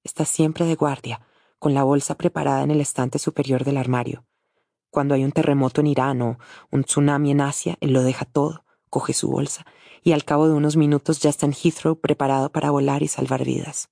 Está 0.04 0.24
siempre 0.24 0.64
de 0.64 0.76
guardia, 0.76 1.26
con 1.58 1.74
la 1.74 1.82
bolsa 1.82 2.16
preparada 2.16 2.62
en 2.62 2.70
el 2.70 2.80
estante 2.80 3.18
superior 3.18 3.64
del 3.64 3.76
armario. 3.76 4.24
Cuando 4.90 5.14
hay 5.14 5.24
un 5.24 5.32
terremoto 5.32 5.80
en 5.80 5.88
Irán 5.88 6.22
o 6.22 6.38
un 6.70 6.84
tsunami 6.84 7.30
en 7.30 7.40
Asia, 7.40 7.76
él 7.80 7.92
lo 7.92 8.02
deja 8.02 8.24
todo, 8.24 8.64
coge 8.88 9.12
su 9.12 9.28
bolsa, 9.28 9.66
y 10.02 10.12
al 10.12 10.24
cabo 10.24 10.48
de 10.48 10.54
unos 10.54 10.76
minutos 10.76 11.20
ya 11.20 11.30
está 11.30 11.46
en 11.46 11.52
Heathrow 11.52 12.00
preparado 12.00 12.50
para 12.50 12.70
volar 12.70 13.02
y 13.02 13.08
salvar 13.08 13.44
vidas. 13.44 13.90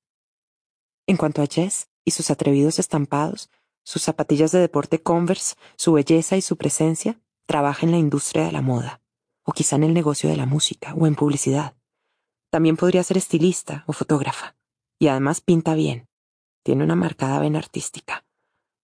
En 1.07 1.17
cuanto 1.17 1.43
a 1.43 1.47
Jess 1.47 1.89
y 2.05 2.13
sus 2.13 2.31
atrevidos 2.31 2.79
estampados, 2.79 3.51
sus 3.85 4.03
zapatillas 4.03 4.53
de 4.53 4.59
deporte 4.59 5.03
Converse, 5.03 5.55
su 5.77 5.93
belleza 5.93 6.37
y 6.37 6.43
su 6.43 6.57
presencia, 6.57 7.21
trabaja 7.47 7.87
en 7.87 7.93
la 7.93 7.99
industria 7.99 8.45
de 8.45 8.53
la 8.53 8.63
moda, 8.63 9.01
o 9.45 9.53
quizá 9.53 9.77
en 9.77 9.85
el 9.85 9.95
negocio 9.95 10.29
de 10.29 10.37
la 10.37 10.47
música, 10.47 10.95
o 10.95 11.07
en 11.07 11.15
publicidad. 11.15 11.77
También 12.51 12.77
podría 12.77 13.05
ser 13.05 13.19
estilista 13.19 13.85
o 13.87 13.93
fotógrafa, 13.93 14.57
y 14.99 15.09
además 15.09 15.41
pinta 15.41 15.75
bien, 15.75 16.09
tiene 16.67 16.83
una 16.83 16.97
marcada 16.97 17.39
vena 17.39 17.61
artística. 17.61 18.25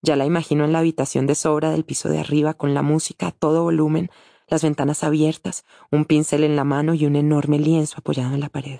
Ya 0.03 0.15
la 0.15 0.25
imagino 0.25 0.65
en 0.65 0.71
la 0.71 0.79
habitación 0.79 1.27
de 1.27 1.35
sobra 1.35 1.73
del 1.73 1.85
piso 1.85 2.09
de 2.09 2.21
arriba 2.21 2.55
con 2.55 2.75
la 2.75 2.83
música 2.83 3.27
a 3.27 3.33
todo 3.33 3.65
volumen, 3.65 4.09
las 4.47 4.63
ventanas 4.63 5.03
abiertas, 5.03 5.65
un 5.91 6.05
pincel 6.05 6.45
en 6.45 6.55
la 6.55 6.63
mano 6.63 6.95
y 6.95 7.07
un 7.07 7.17
enorme 7.17 7.59
lienzo 7.59 7.97
apoyado 7.99 8.35
en 8.35 8.41
la 8.41 8.51
pared. 8.51 8.79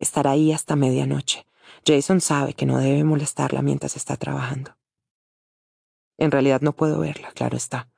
Estará 0.00 0.32
ahí 0.32 0.50
hasta 0.50 0.74
medianoche. 0.74 1.46
Jason 1.86 2.20
sabe 2.20 2.54
que 2.54 2.66
no 2.66 2.78
debe 2.78 3.04
molestarla 3.04 3.62
mientras 3.62 3.94
está 3.94 4.16
trabajando. 4.16 4.76
En 6.16 6.32
realidad 6.32 6.60
no 6.60 6.74
puedo 6.74 6.98
verla, 6.98 7.30
claro 7.36 7.56
está. 7.56 7.88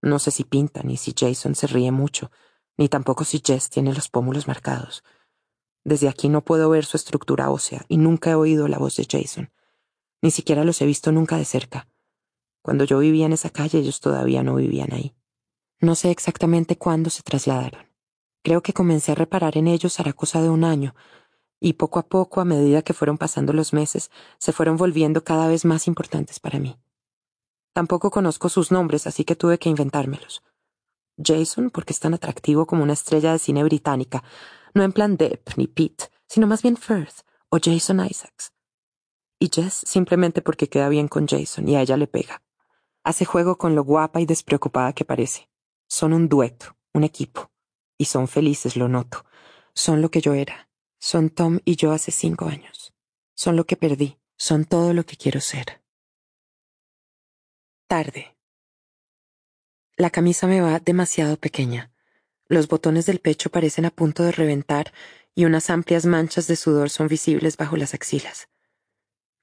No 0.00 0.18
sé 0.20 0.30
si 0.30 0.44
pinta, 0.44 0.82
ni 0.82 0.96
si 0.96 1.12
Jason 1.14 1.54
se 1.54 1.66
ríe 1.66 1.92
mucho, 1.92 2.30
ni 2.78 2.88
tampoco 2.88 3.24
si 3.24 3.42
Jess 3.44 3.68
tiene 3.68 3.92
los 3.92 4.08
pómulos 4.08 4.48
marcados. 4.48 5.04
Desde 5.84 6.08
aquí 6.08 6.28
no 6.28 6.42
puedo 6.44 6.68
ver 6.70 6.84
su 6.84 6.96
estructura 6.96 7.50
ósea 7.50 7.84
y 7.88 7.96
nunca 7.96 8.30
he 8.30 8.34
oído 8.34 8.68
la 8.68 8.78
voz 8.78 8.96
de 8.96 9.06
Jason. 9.10 9.50
Ni 10.22 10.30
siquiera 10.30 10.64
los 10.64 10.80
he 10.82 10.86
visto 10.86 11.12
nunca 11.12 11.36
de 11.36 11.44
cerca. 11.44 11.88
Cuando 12.62 12.84
yo 12.84 12.98
vivía 12.98 13.26
en 13.26 13.32
esa 13.32 13.50
calle 13.50 13.78
ellos 13.78 14.00
todavía 14.00 14.42
no 14.42 14.54
vivían 14.54 14.92
ahí. 14.92 15.14
No 15.80 15.94
sé 15.94 16.10
exactamente 16.10 16.76
cuándo 16.76 17.08
se 17.08 17.22
trasladaron. 17.22 17.86
Creo 18.42 18.62
que 18.62 18.72
comencé 18.72 19.12
a 19.12 19.14
reparar 19.14 19.56
en 19.56 19.66
ellos 19.66 20.00
hará 20.00 20.12
cosa 20.12 20.42
de 20.42 20.50
un 20.50 20.64
año, 20.64 20.94
y 21.60 21.74
poco 21.74 21.98
a 21.98 22.08
poco, 22.08 22.40
a 22.40 22.44
medida 22.46 22.82
que 22.82 22.94
fueron 22.94 23.18
pasando 23.18 23.52
los 23.52 23.74
meses, 23.74 24.10
se 24.38 24.52
fueron 24.52 24.78
volviendo 24.78 25.24
cada 25.24 25.46
vez 25.46 25.66
más 25.66 25.86
importantes 25.86 26.40
para 26.40 26.58
mí. 26.58 26.78
Tampoco 27.74 28.10
conozco 28.10 28.48
sus 28.48 28.72
nombres, 28.72 29.06
así 29.06 29.24
que 29.24 29.36
tuve 29.36 29.58
que 29.58 29.68
inventármelos. 29.68 30.42
Jason, 31.22 31.70
porque 31.70 31.92
es 31.92 32.00
tan 32.00 32.14
atractivo 32.14 32.66
como 32.66 32.82
una 32.82 32.94
estrella 32.94 33.32
de 33.32 33.38
cine 33.38 33.62
británica, 33.62 34.24
no 34.74 34.82
en 34.82 34.92
plan 34.92 35.16
Depp 35.16 35.56
ni 35.56 35.66
Pete, 35.66 36.10
sino 36.26 36.46
más 36.46 36.62
bien 36.62 36.76
Firth 36.76 37.22
o 37.48 37.58
Jason 37.62 38.04
Isaacs. 38.04 38.52
Y 39.38 39.50
Jess 39.52 39.82
simplemente 39.86 40.42
porque 40.42 40.68
queda 40.68 40.88
bien 40.88 41.08
con 41.08 41.26
Jason 41.26 41.68
y 41.68 41.76
a 41.76 41.80
ella 41.80 41.96
le 41.96 42.06
pega. 42.06 42.42
Hace 43.02 43.24
juego 43.24 43.56
con 43.56 43.74
lo 43.74 43.82
guapa 43.82 44.20
y 44.20 44.26
despreocupada 44.26 44.92
que 44.92 45.06
parece. 45.06 45.48
Son 45.88 46.12
un 46.12 46.28
dueto, 46.28 46.76
un 46.92 47.04
equipo. 47.04 47.50
Y 47.96 48.04
son 48.04 48.28
felices, 48.28 48.76
lo 48.76 48.88
noto. 48.88 49.24
Son 49.74 50.02
lo 50.02 50.10
que 50.10 50.20
yo 50.20 50.34
era. 50.34 50.68
Son 50.98 51.30
Tom 51.30 51.60
y 51.64 51.76
yo 51.76 51.92
hace 51.92 52.12
cinco 52.12 52.46
años. 52.46 52.92
Son 53.34 53.56
lo 53.56 53.64
que 53.64 53.76
perdí. 53.76 54.18
Son 54.36 54.66
todo 54.66 54.92
lo 54.92 55.04
que 55.04 55.16
quiero 55.16 55.40
ser. 55.40 55.82
Tarde. 57.86 58.36
La 59.96 60.10
camisa 60.10 60.46
me 60.46 60.60
va 60.60 60.78
demasiado 60.78 61.36
pequeña. 61.36 61.89
Los 62.50 62.66
botones 62.66 63.06
del 63.06 63.20
pecho 63.20 63.48
parecen 63.48 63.84
a 63.84 63.90
punto 63.90 64.24
de 64.24 64.32
reventar 64.32 64.92
y 65.36 65.44
unas 65.44 65.70
amplias 65.70 66.04
manchas 66.04 66.48
de 66.48 66.56
sudor 66.56 66.90
son 66.90 67.06
visibles 67.06 67.56
bajo 67.56 67.76
las 67.76 67.94
axilas. 67.94 68.48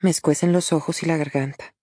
Me 0.01 0.09
escuecen 0.09 0.51
los 0.51 0.73
ojos 0.73 1.03
y 1.03 1.05
la 1.05 1.15
garganta. 1.15 1.73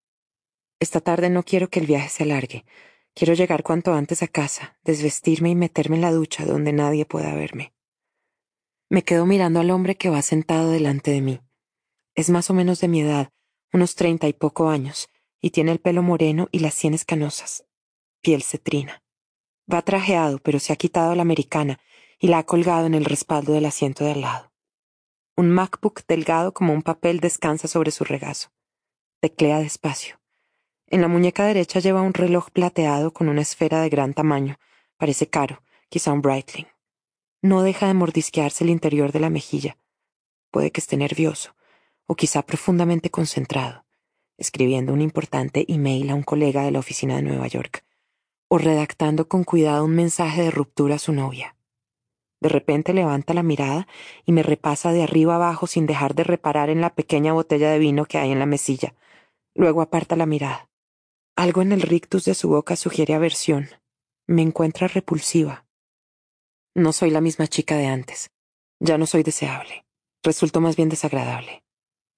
Esta 0.80 1.00
tarde 1.00 1.30
no 1.30 1.42
quiero 1.42 1.70
que 1.70 1.80
el 1.80 1.86
viaje 1.86 2.10
se 2.10 2.24
alargue. 2.24 2.66
Quiero 3.14 3.32
llegar 3.32 3.62
cuanto 3.62 3.94
antes 3.94 4.22
a 4.22 4.28
casa, 4.28 4.78
desvestirme 4.84 5.48
y 5.48 5.54
meterme 5.54 5.96
en 5.96 6.02
la 6.02 6.12
ducha 6.12 6.44
donde 6.44 6.74
nadie 6.74 7.06
pueda 7.06 7.34
verme. 7.34 7.72
Me 8.90 9.02
quedo 9.02 9.24
mirando 9.24 9.60
al 9.60 9.70
hombre 9.70 9.96
que 9.96 10.10
va 10.10 10.20
sentado 10.20 10.70
delante 10.72 11.10
de 11.10 11.22
mí. 11.22 11.40
Es 12.14 12.28
más 12.28 12.50
o 12.50 12.54
menos 12.54 12.80
de 12.80 12.88
mi 12.88 13.00
edad, 13.00 13.32
unos 13.72 13.94
treinta 13.94 14.28
y 14.28 14.34
poco 14.34 14.68
años, 14.68 15.08
y 15.40 15.52
tiene 15.52 15.72
el 15.72 15.80
pelo 15.80 16.02
moreno 16.02 16.50
y 16.52 16.58
las 16.58 16.74
sienes 16.74 17.06
canosas. 17.06 17.64
Piel 18.20 18.42
cetrina. 18.42 19.03
Va 19.72 19.82
trajeado, 19.82 20.38
pero 20.38 20.58
se 20.58 20.72
ha 20.72 20.76
quitado 20.76 21.14
la 21.14 21.22
americana 21.22 21.80
y 22.18 22.28
la 22.28 22.38
ha 22.38 22.42
colgado 22.44 22.86
en 22.86 22.94
el 22.94 23.04
respaldo 23.04 23.52
del 23.52 23.66
asiento 23.66 24.04
de 24.04 24.12
al 24.12 24.20
lado. 24.20 24.52
Un 25.36 25.50
MacBook 25.50 26.02
delgado 26.06 26.52
como 26.52 26.72
un 26.72 26.82
papel 26.82 27.20
descansa 27.20 27.66
sobre 27.66 27.90
su 27.90 28.04
regazo. 28.04 28.50
Teclea 29.20 29.58
despacio. 29.58 30.20
En 30.86 31.00
la 31.00 31.08
muñeca 31.08 31.46
derecha 31.46 31.80
lleva 31.80 32.02
un 32.02 32.14
reloj 32.14 32.50
plateado 32.50 33.12
con 33.12 33.28
una 33.28 33.40
esfera 33.40 33.80
de 33.80 33.88
gran 33.88 34.14
tamaño. 34.14 34.58
Parece 34.96 35.28
caro, 35.28 35.62
quizá 35.88 36.12
un 36.12 36.22
Breitling. 36.22 36.68
No 37.42 37.62
deja 37.62 37.86
de 37.86 37.94
mordisquearse 37.94 38.64
el 38.64 38.70
interior 38.70 39.12
de 39.12 39.20
la 39.20 39.30
mejilla. 39.30 39.76
Puede 40.50 40.70
que 40.70 40.80
esté 40.80 40.96
nervioso, 40.96 41.56
o 42.06 42.14
quizá 42.14 42.42
profundamente 42.42 43.10
concentrado, 43.10 43.84
escribiendo 44.36 44.92
un 44.92 45.00
importante 45.00 45.64
email 45.68 46.10
a 46.10 46.14
un 46.14 46.22
colega 46.22 46.62
de 46.62 46.70
la 46.70 46.78
oficina 46.78 47.16
de 47.16 47.22
Nueva 47.22 47.48
York, 47.48 47.83
o 48.54 48.58
redactando 48.58 49.26
con 49.26 49.42
cuidado 49.42 49.84
un 49.84 49.96
mensaje 49.96 50.42
de 50.42 50.52
ruptura 50.52 50.94
a 50.94 50.98
su 51.00 51.12
novia. 51.12 51.56
De 52.40 52.48
repente 52.48 52.94
levanta 52.94 53.34
la 53.34 53.42
mirada 53.42 53.88
y 54.24 54.30
me 54.30 54.44
repasa 54.44 54.92
de 54.92 55.02
arriba 55.02 55.34
abajo 55.34 55.66
sin 55.66 55.86
dejar 55.86 56.14
de 56.14 56.22
reparar 56.22 56.70
en 56.70 56.80
la 56.80 56.94
pequeña 56.94 57.32
botella 57.32 57.70
de 57.70 57.80
vino 57.80 58.04
que 58.04 58.18
hay 58.18 58.30
en 58.30 58.38
la 58.38 58.46
mesilla. 58.46 58.94
Luego 59.56 59.82
aparta 59.82 60.14
la 60.14 60.26
mirada. 60.26 60.70
Algo 61.34 61.62
en 61.62 61.72
el 61.72 61.82
rictus 61.82 62.26
de 62.26 62.34
su 62.34 62.48
boca 62.48 62.76
sugiere 62.76 63.14
aversión. 63.14 63.70
Me 64.28 64.42
encuentra 64.42 64.86
repulsiva. 64.86 65.66
No 66.76 66.92
soy 66.92 67.10
la 67.10 67.20
misma 67.20 67.48
chica 67.48 67.76
de 67.76 67.88
antes. 67.88 68.30
Ya 68.78 68.98
no 68.98 69.06
soy 69.06 69.24
deseable. 69.24 69.84
Resulto 70.22 70.60
más 70.60 70.76
bien 70.76 70.90
desagradable. 70.90 71.64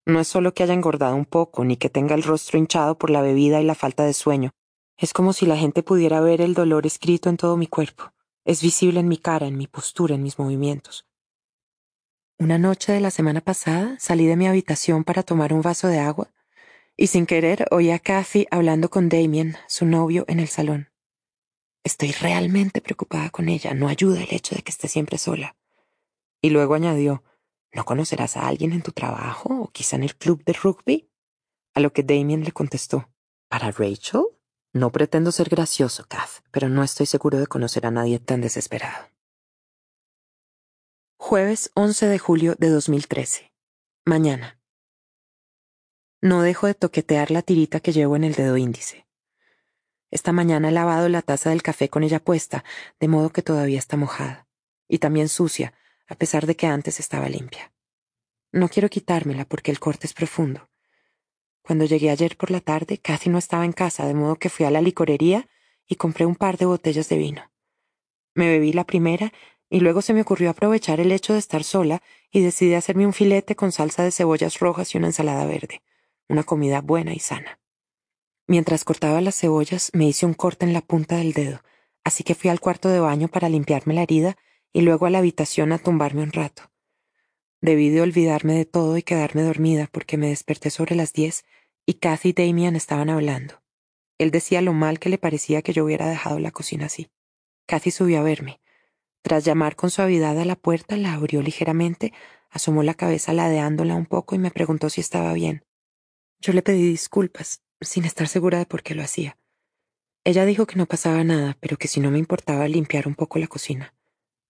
No 0.04 0.20
es 0.20 0.28
solo 0.28 0.52
que 0.52 0.64
haya 0.64 0.74
engordado 0.74 1.16
un 1.16 1.24
poco, 1.24 1.64
ni 1.64 1.78
que 1.78 1.88
tenga 1.88 2.14
el 2.14 2.24
rostro 2.24 2.58
hinchado 2.58 2.98
por 2.98 3.08
la 3.08 3.22
bebida 3.22 3.58
y 3.62 3.64
la 3.64 3.74
falta 3.74 4.04
de 4.04 4.12
sueño. 4.12 4.52
Es 4.98 5.12
como 5.12 5.34
si 5.34 5.44
la 5.44 5.58
gente 5.58 5.82
pudiera 5.82 6.20
ver 6.20 6.40
el 6.40 6.54
dolor 6.54 6.86
escrito 6.86 7.28
en 7.28 7.36
todo 7.36 7.58
mi 7.58 7.66
cuerpo. 7.66 8.12
Es 8.46 8.62
visible 8.62 9.00
en 9.00 9.08
mi 9.08 9.18
cara, 9.18 9.46
en 9.46 9.58
mi 9.58 9.66
postura, 9.66 10.14
en 10.14 10.22
mis 10.22 10.38
movimientos. 10.38 11.06
Una 12.38 12.58
noche 12.58 12.92
de 12.92 13.00
la 13.00 13.10
semana 13.10 13.42
pasada 13.42 13.96
salí 13.98 14.26
de 14.26 14.36
mi 14.36 14.46
habitación 14.46 15.04
para 15.04 15.22
tomar 15.22 15.52
un 15.52 15.60
vaso 15.60 15.88
de 15.88 15.98
agua 15.98 16.30
y 16.96 17.08
sin 17.08 17.26
querer 17.26 17.66
oí 17.70 17.90
a 17.90 17.98
Kathy 17.98 18.46
hablando 18.50 18.88
con 18.88 19.10
Damien, 19.10 19.56
su 19.68 19.84
novio, 19.84 20.24
en 20.28 20.40
el 20.40 20.48
salón. 20.48 20.90
Estoy 21.84 22.12
realmente 22.12 22.80
preocupada 22.80 23.28
con 23.28 23.50
ella, 23.50 23.74
no 23.74 23.88
ayuda 23.88 24.22
el 24.22 24.34
hecho 24.34 24.54
de 24.54 24.62
que 24.62 24.70
esté 24.70 24.88
siempre 24.88 25.18
sola. 25.18 25.56
Y 26.40 26.50
luego 26.50 26.74
añadió, 26.74 27.22
¿no 27.72 27.84
conocerás 27.84 28.36
a 28.36 28.48
alguien 28.48 28.72
en 28.72 28.82
tu 28.82 28.92
trabajo 28.92 29.62
o 29.62 29.68
quizá 29.68 29.96
en 29.96 30.04
el 30.04 30.16
club 30.16 30.42
de 30.44 30.54
rugby? 30.54 31.10
A 31.74 31.80
lo 31.80 31.92
que 31.92 32.02
Damien 32.02 32.44
le 32.44 32.52
contestó, 32.52 33.10
¿para 33.48 33.70
Rachel? 33.70 34.24
No 34.76 34.92
pretendo 34.92 35.32
ser 35.32 35.48
gracioso, 35.48 36.04
Kath, 36.06 36.44
pero 36.50 36.68
no 36.68 36.82
estoy 36.82 37.06
seguro 37.06 37.38
de 37.38 37.46
conocer 37.46 37.86
a 37.86 37.90
nadie 37.90 38.18
tan 38.18 38.42
desesperado. 38.42 39.08
Jueves 41.16 41.70
11 41.72 42.08
de 42.08 42.18
julio 42.18 42.56
de 42.58 42.68
2013. 42.68 43.54
Mañana. 44.04 44.60
No 46.20 46.42
dejo 46.42 46.66
de 46.66 46.74
toquetear 46.74 47.30
la 47.30 47.40
tirita 47.40 47.80
que 47.80 47.92
llevo 47.92 48.16
en 48.16 48.24
el 48.24 48.34
dedo 48.34 48.58
índice. 48.58 49.06
Esta 50.10 50.32
mañana 50.32 50.68
he 50.68 50.72
lavado 50.72 51.08
la 51.08 51.22
taza 51.22 51.48
del 51.48 51.62
café 51.62 51.88
con 51.88 52.02
ella 52.02 52.22
puesta, 52.22 52.62
de 53.00 53.08
modo 53.08 53.30
que 53.30 53.40
todavía 53.40 53.78
está 53.78 53.96
mojada, 53.96 54.46
y 54.88 54.98
también 54.98 55.30
sucia, 55.30 55.72
a 56.06 56.16
pesar 56.16 56.44
de 56.44 56.54
que 56.54 56.66
antes 56.66 57.00
estaba 57.00 57.30
limpia. 57.30 57.72
No 58.52 58.68
quiero 58.68 58.90
quitármela 58.90 59.46
porque 59.46 59.70
el 59.70 59.80
corte 59.80 60.06
es 60.06 60.12
profundo, 60.12 60.68
cuando 61.66 61.84
llegué 61.84 62.10
ayer 62.10 62.36
por 62.36 62.52
la 62.52 62.60
tarde, 62.60 62.98
casi 62.98 63.28
no 63.28 63.38
estaba 63.38 63.64
en 63.64 63.72
casa, 63.72 64.06
de 64.06 64.14
modo 64.14 64.36
que 64.36 64.50
fui 64.50 64.64
a 64.64 64.70
la 64.70 64.80
licorería 64.80 65.48
y 65.86 65.96
compré 65.96 66.24
un 66.24 66.36
par 66.36 66.58
de 66.58 66.66
botellas 66.66 67.08
de 67.08 67.16
vino. 67.16 67.50
Me 68.34 68.48
bebí 68.48 68.72
la 68.72 68.84
primera 68.84 69.32
y 69.68 69.80
luego 69.80 70.00
se 70.00 70.14
me 70.14 70.20
ocurrió 70.20 70.50
aprovechar 70.50 71.00
el 71.00 71.10
hecho 71.10 71.32
de 71.32 71.40
estar 71.40 71.64
sola 71.64 72.02
y 72.30 72.40
decidí 72.40 72.74
hacerme 72.74 73.04
un 73.04 73.12
filete 73.12 73.56
con 73.56 73.72
salsa 73.72 74.04
de 74.04 74.12
cebollas 74.12 74.60
rojas 74.60 74.94
y 74.94 74.98
una 74.98 75.08
ensalada 75.08 75.44
verde, 75.44 75.82
una 76.28 76.44
comida 76.44 76.82
buena 76.82 77.14
y 77.14 77.18
sana. 77.18 77.58
Mientras 78.46 78.84
cortaba 78.84 79.20
las 79.20 79.36
cebollas 79.36 79.90
me 79.92 80.06
hice 80.06 80.24
un 80.24 80.34
corte 80.34 80.66
en 80.66 80.72
la 80.72 80.82
punta 80.82 81.16
del 81.16 81.32
dedo, 81.32 81.62
así 82.04 82.22
que 82.22 82.36
fui 82.36 82.48
al 82.48 82.60
cuarto 82.60 82.88
de 82.88 83.00
baño 83.00 83.26
para 83.26 83.48
limpiarme 83.48 83.94
la 83.94 84.02
herida 84.02 84.36
y 84.72 84.82
luego 84.82 85.06
a 85.06 85.10
la 85.10 85.18
habitación 85.18 85.72
a 85.72 85.78
tumbarme 85.78 86.22
un 86.22 86.30
rato. 86.30 86.70
Debí 87.60 87.88
de 87.88 88.02
olvidarme 88.02 88.54
de 88.54 88.66
todo 88.66 88.96
y 88.96 89.02
quedarme 89.02 89.42
dormida 89.42 89.88
porque 89.90 90.16
me 90.16 90.28
desperté 90.28 90.70
sobre 90.70 90.94
las 90.94 91.12
diez 91.12 91.44
y 91.86 91.94
Kathy 91.94 92.30
y 92.30 92.32
Damian 92.32 92.74
estaban 92.74 93.08
hablando. 93.08 93.62
Él 94.18 94.32
decía 94.32 94.60
lo 94.60 94.72
mal 94.72 94.98
que 94.98 95.08
le 95.08 95.18
parecía 95.18 95.62
que 95.62 95.72
yo 95.72 95.84
hubiera 95.84 96.08
dejado 96.08 96.40
la 96.40 96.50
cocina 96.50 96.86
así. 96.86 97.08
Kathy 97.66 97.92
subió 97.92 98.20
a 98.20 98.22
verme. 98.24 98.60
Tras 99.22 99.44
llamar 99.44 99.76
con 99.76 99.90
suavidad 99.90 100.38
a 100.38 100.44
la 100.44 100.56
puerta, 100.56 100.96
la 100.96 101.14
abrió 101.14 101.42
ligeramente, 101.42 102.12
asomó 102.50 102.82
la 102.82 102.94
cabeza 102.94 103.32
ladeándola 103.32 103.94
un 103.94 104.06
poco 104.06 104.34
y 104.34 104.38
me 104.38 104.50
preguntó 104.50 104.90
si 104.90 105.00
estaba 105.00 105.32
bien. 105.32 105.64
Yo 106.40 106.52
le 106.52 106.62
pedí 106.62 106.88
disculpas, 106.88 107.62
sin 107.80 108.04
estar 108.04 108.28
segura 108.28 108.58
de 108.58 108.66
por 108.66 108.82
qué 108.82 108.94
lo 108.94 109.02
hacía. 109.02 109.38
Ella 110.24 110.44
dijo 110.44 110.66
que 110.66 110.76
no 110.76 110.86
pasaba 110.86 111.22
nada, 111.22 111.56
pero 111.60 111.76
que 111.76 111.88
si 111.88 112.00
no 112.00 112.10
me 112.10 112.18
importaba 112.18 112.66
limpiar 112.66 113.06
un 113.06 113.14
poco 113.14 113.38
la 113.38 113.46
cocina. 113.46 113.94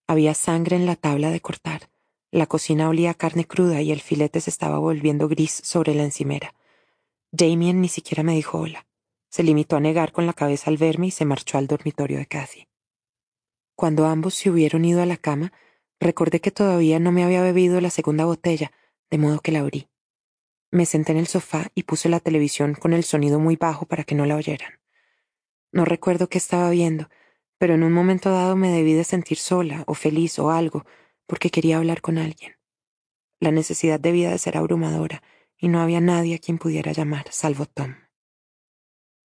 Había 0.06 0.32
sangre 0.32 0.76
en 0.76 0.86
la 0.86 0.96
tabla 0.96 1.30
de 1.30 1.40
cortar. 1.40 1.90
La 2.30 2.46
cocina 2.46 2.88
olía 2.88 3.10
a 3.10 3.14
carne 3.14 3.46
cruda 3.46 3.82
y 3.82 3.92
el 3.92 4.00
filete 4.00 4.40
se 4.40 4.50
estaba 4.50 4.78
volviendo 4.78 5.28
gris 5.28 5.60
sobre 5.64 5.94
la 5.94 6.04
encimera. 6.04 6.54
Damien 7.32 7.80
ni 7.80 7.88
siquiera 7.88 8.22
me 8.22 8.34
dijo 8.34 8.58
hola. 8.58 8.86
Se 9.28 9.42
limitó 9.42 9.76
a 9.76 9.80
negar 9.80 10.12
con 10.12 10.26
la 10.26 10.32
cabeza 10.32 10.70
al 10.70 10.76
verme 10.76 11.08
y 11.08 11.10
se 11.10 11.24
marchó 11.24 11.58
al 11.58 11.66
dormitorio 11.66 12.18
de 12.18 12.26
Cathy. 12.26 12.68
Cuando 13.74 14.06
ambos 14.06 14.34
se 14.34 14.50
hubieron 14.50 14.84
ido 14.84 15.02
a 15.02 15.06
la 15.06 15.16
cama, 15.16 15.52
recordé 16.00 16.40
que 16.40 16.50
todavía 16.50 16.98
no 16.98 17.12
me 17.12 17.24
había 17.24 17.42
bebido 17.42 17.80
la 17.80 17.90
segunda 17.90 18.24
botella, 18.24 18.72
de 19.10 19.18
modo 19.18 19.40
que 19.40 19.52
la 19.52 19.60
abrí. 19.60 19.88
Me 20.70 20.86
senté 20.86 21.12
en 21.12 21.18
el 21.18 21.26
sofá 21.26 21.66
y 21.74 21.82
puse 21.82 22.08
la 22.08 22.20
televisión 22.20 22.74
con 22.74 22.92
el 22.92 23.04
sonido 23.04 23.38
muy 23.38 23.56
bajo 23.56 23.86
para 23.86 24.04
que 24.04 24.14
no 24.14 24.24
la 24.24 24.36
oyeran. 24.36 24.80
No 25.72 25.84
recuerdo 25.84 26.28
qué 26.28 26.38
estaba 26.38 26.70
viendo, 26.70 27.08
pero 27.58 27.74
en 27.74 27.82
un 27.82 27.92
momento 27.92 28.30
dado 28.30 28.56
me 28.56 28.70
debí 28.70 28.94
de 28.94 29.04
sentir 29.04 29.38
sola 29.38 29.84
o 29.86 29.94
feliz 29.94 30.38
o 30.38 30.50
algo, 30.50 30.84
porque 31.26 31.50
quería 31.50 31.76
hablar 31.76 32.00
con 32.00 32.18
alguien. 32.18 32.56
La 33.40 33.50
necesidad 33.50 34.00
debía 34.00 34.30
de 34.30 34.38
ser 34.38 34.56
abrumadora, 34.56 35.22
y 35.58 35.68
no 35.68 35.80
había 35.80 36.00
nadie 36.00 36.36
a 36.36 36.38
quien 36.38 36.58
pudiera 36.58 36.92
llamar, 36.92 37.26
salvo 37.30 37.66
Tom. 37.66 37.94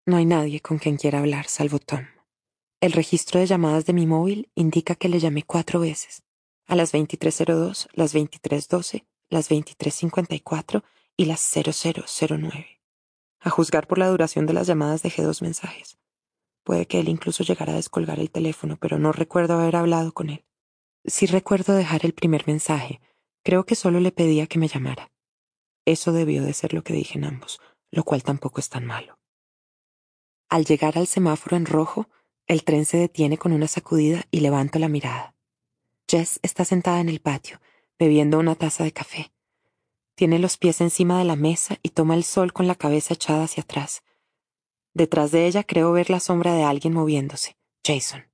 No 0.06 0.18
hay 0.18 0.26
nadie 0.26 0.60
con 0.62 0.80
quien 0.80 0.98
quiera 0.98 1.20
hablar, 1.20 1.48
salvo 1.48 1.80
Tom. 1.80 2.06
El 2.80 2.94
registro 2.94 3.40
de 3.40 3.46
llamadas 3.46 3.86
de 3.86 3.94
mi 3.94 4.08
móvil 4.08 4.52
indica 4.56 4.96
que 4.96 5.10
le 5.10 5.20
llamé 5.20 5.44
cuatro 5.44 5.80
veces, 5.80 6.24
a 6.66 6.76
las 6.76 6.94
23.02, 6.94 7.90
las 7.94 8.16
23.12, 8.16 9.06
las 9.30 9.50
23.54 9.52 10.84
y 11.18 11.26
las 11.26 11.42
0009. 11.42 12.82
A 13.40 13.50
juzgar 13.50 13.88
por 13.88 13.98
la 13.98 14.08
duración 14.10 14.46
de 14.46 14.54
las 14.54 14.68
llamadas 14.68 15.04
dejé 15.04 15.24
dos 15.24 15.42
mensajes. 15.42 15.98
Puede 16.64 16.86
que 16.86 17.00
él 17.00 17.10
incluso 17.10 17.44
llegara 17.44 17.74
a 17.74 17.78
descolgar 17.78 18.20
el 18.20 18.32
teléfono, 18.32 18.78
pero 18.78 19.00
no 19.00 19.12
recuerdo 19.12 19.56
haber 19.60 19.76
hablado 19.76 20.14
con 20.14 20.30
él. 20.30 20.46
Sí 21.06 21.26
recuerdo 21.26 21.74
dejar 21.74 22.06
el 22.06 22.14
primer 22.14 22.46
mensaje. 22.48 23.02
Creo 23.44 23.66
que 23.66 23.76
solo 23.76 24.00
le 24.00 24.12
pedía 24.12 24.46
que 24.46 24.60
me 24.60 24.68
llamara. 24.68 25.12
Eso 25.86 26.12
debió 26.12 26.44
de 26.44 26.54
ser 26.54 26.74
lo 26.74 26.84
que 26.84 26.94
dije 26.94 27.18
en 27.18 27.26
ambos, 27.26 27.60
lo 27.92 28.04
cual 28.04 28.24
tampoco 28.24 28.60
es 28.60 28.70
tan 28.70 28.86
malo. 28.86 29.20
Al 30.50 30.66
llegar 30.66 30.98
al 30.98 31.08
semáforo 31.08 31.58
en 31.58 31.66
rojo, 31.66 32.10
el 32.48 32.64
tren 32.64 32.86
se 32.86 32.98
detiene 32.98 33.38
con 33.38 33.54
una 33.54 33.68
sacudida 33.68 34.24
y 34.32 34.42
levanto 34.42 34.80
la 34.80 34.90
mirada. 34.90 35.36
Jess 36.10 36.40
está 36.44 36.66
sentada 36.66 37.00
en 37.00 37.10
el 37.10 37.22
patio, 37.22 37.62
bebiendo 37.98 38.38
una 38.38 38.56
taza 38.56 38.84
de 38.84 38.92
café. 38.92 39.32
Tiene 40.16 40.40
los 40.40 40.58
pies 40.58 40.82
encima 40.82 41.18
de 41.18 41.26
la 41.26 41.36
mesa 41.36 41.78
y 41.82 41.90
toma 41.90 42.16
el 42.16 42.26
sol 42.26 42.54
con 42.54 42.68
la 42.68 42.76
cabeza 42.76 43.14
echada 43.14 43.46
hacia 43.46 43.64
atrás. 43.64 44.04
Detrás 44.94 45.32
de 45.32 45.48
ella 45.48 45.64
creo 45.64 45.94
ver 45.94 46.10
la 46.10 46.20
sombra 46.20 46.54
de 46.54 46.64
alguien 46.64 46.94
moviéndose. 46.94 47.56
Jason. 47.86 48.30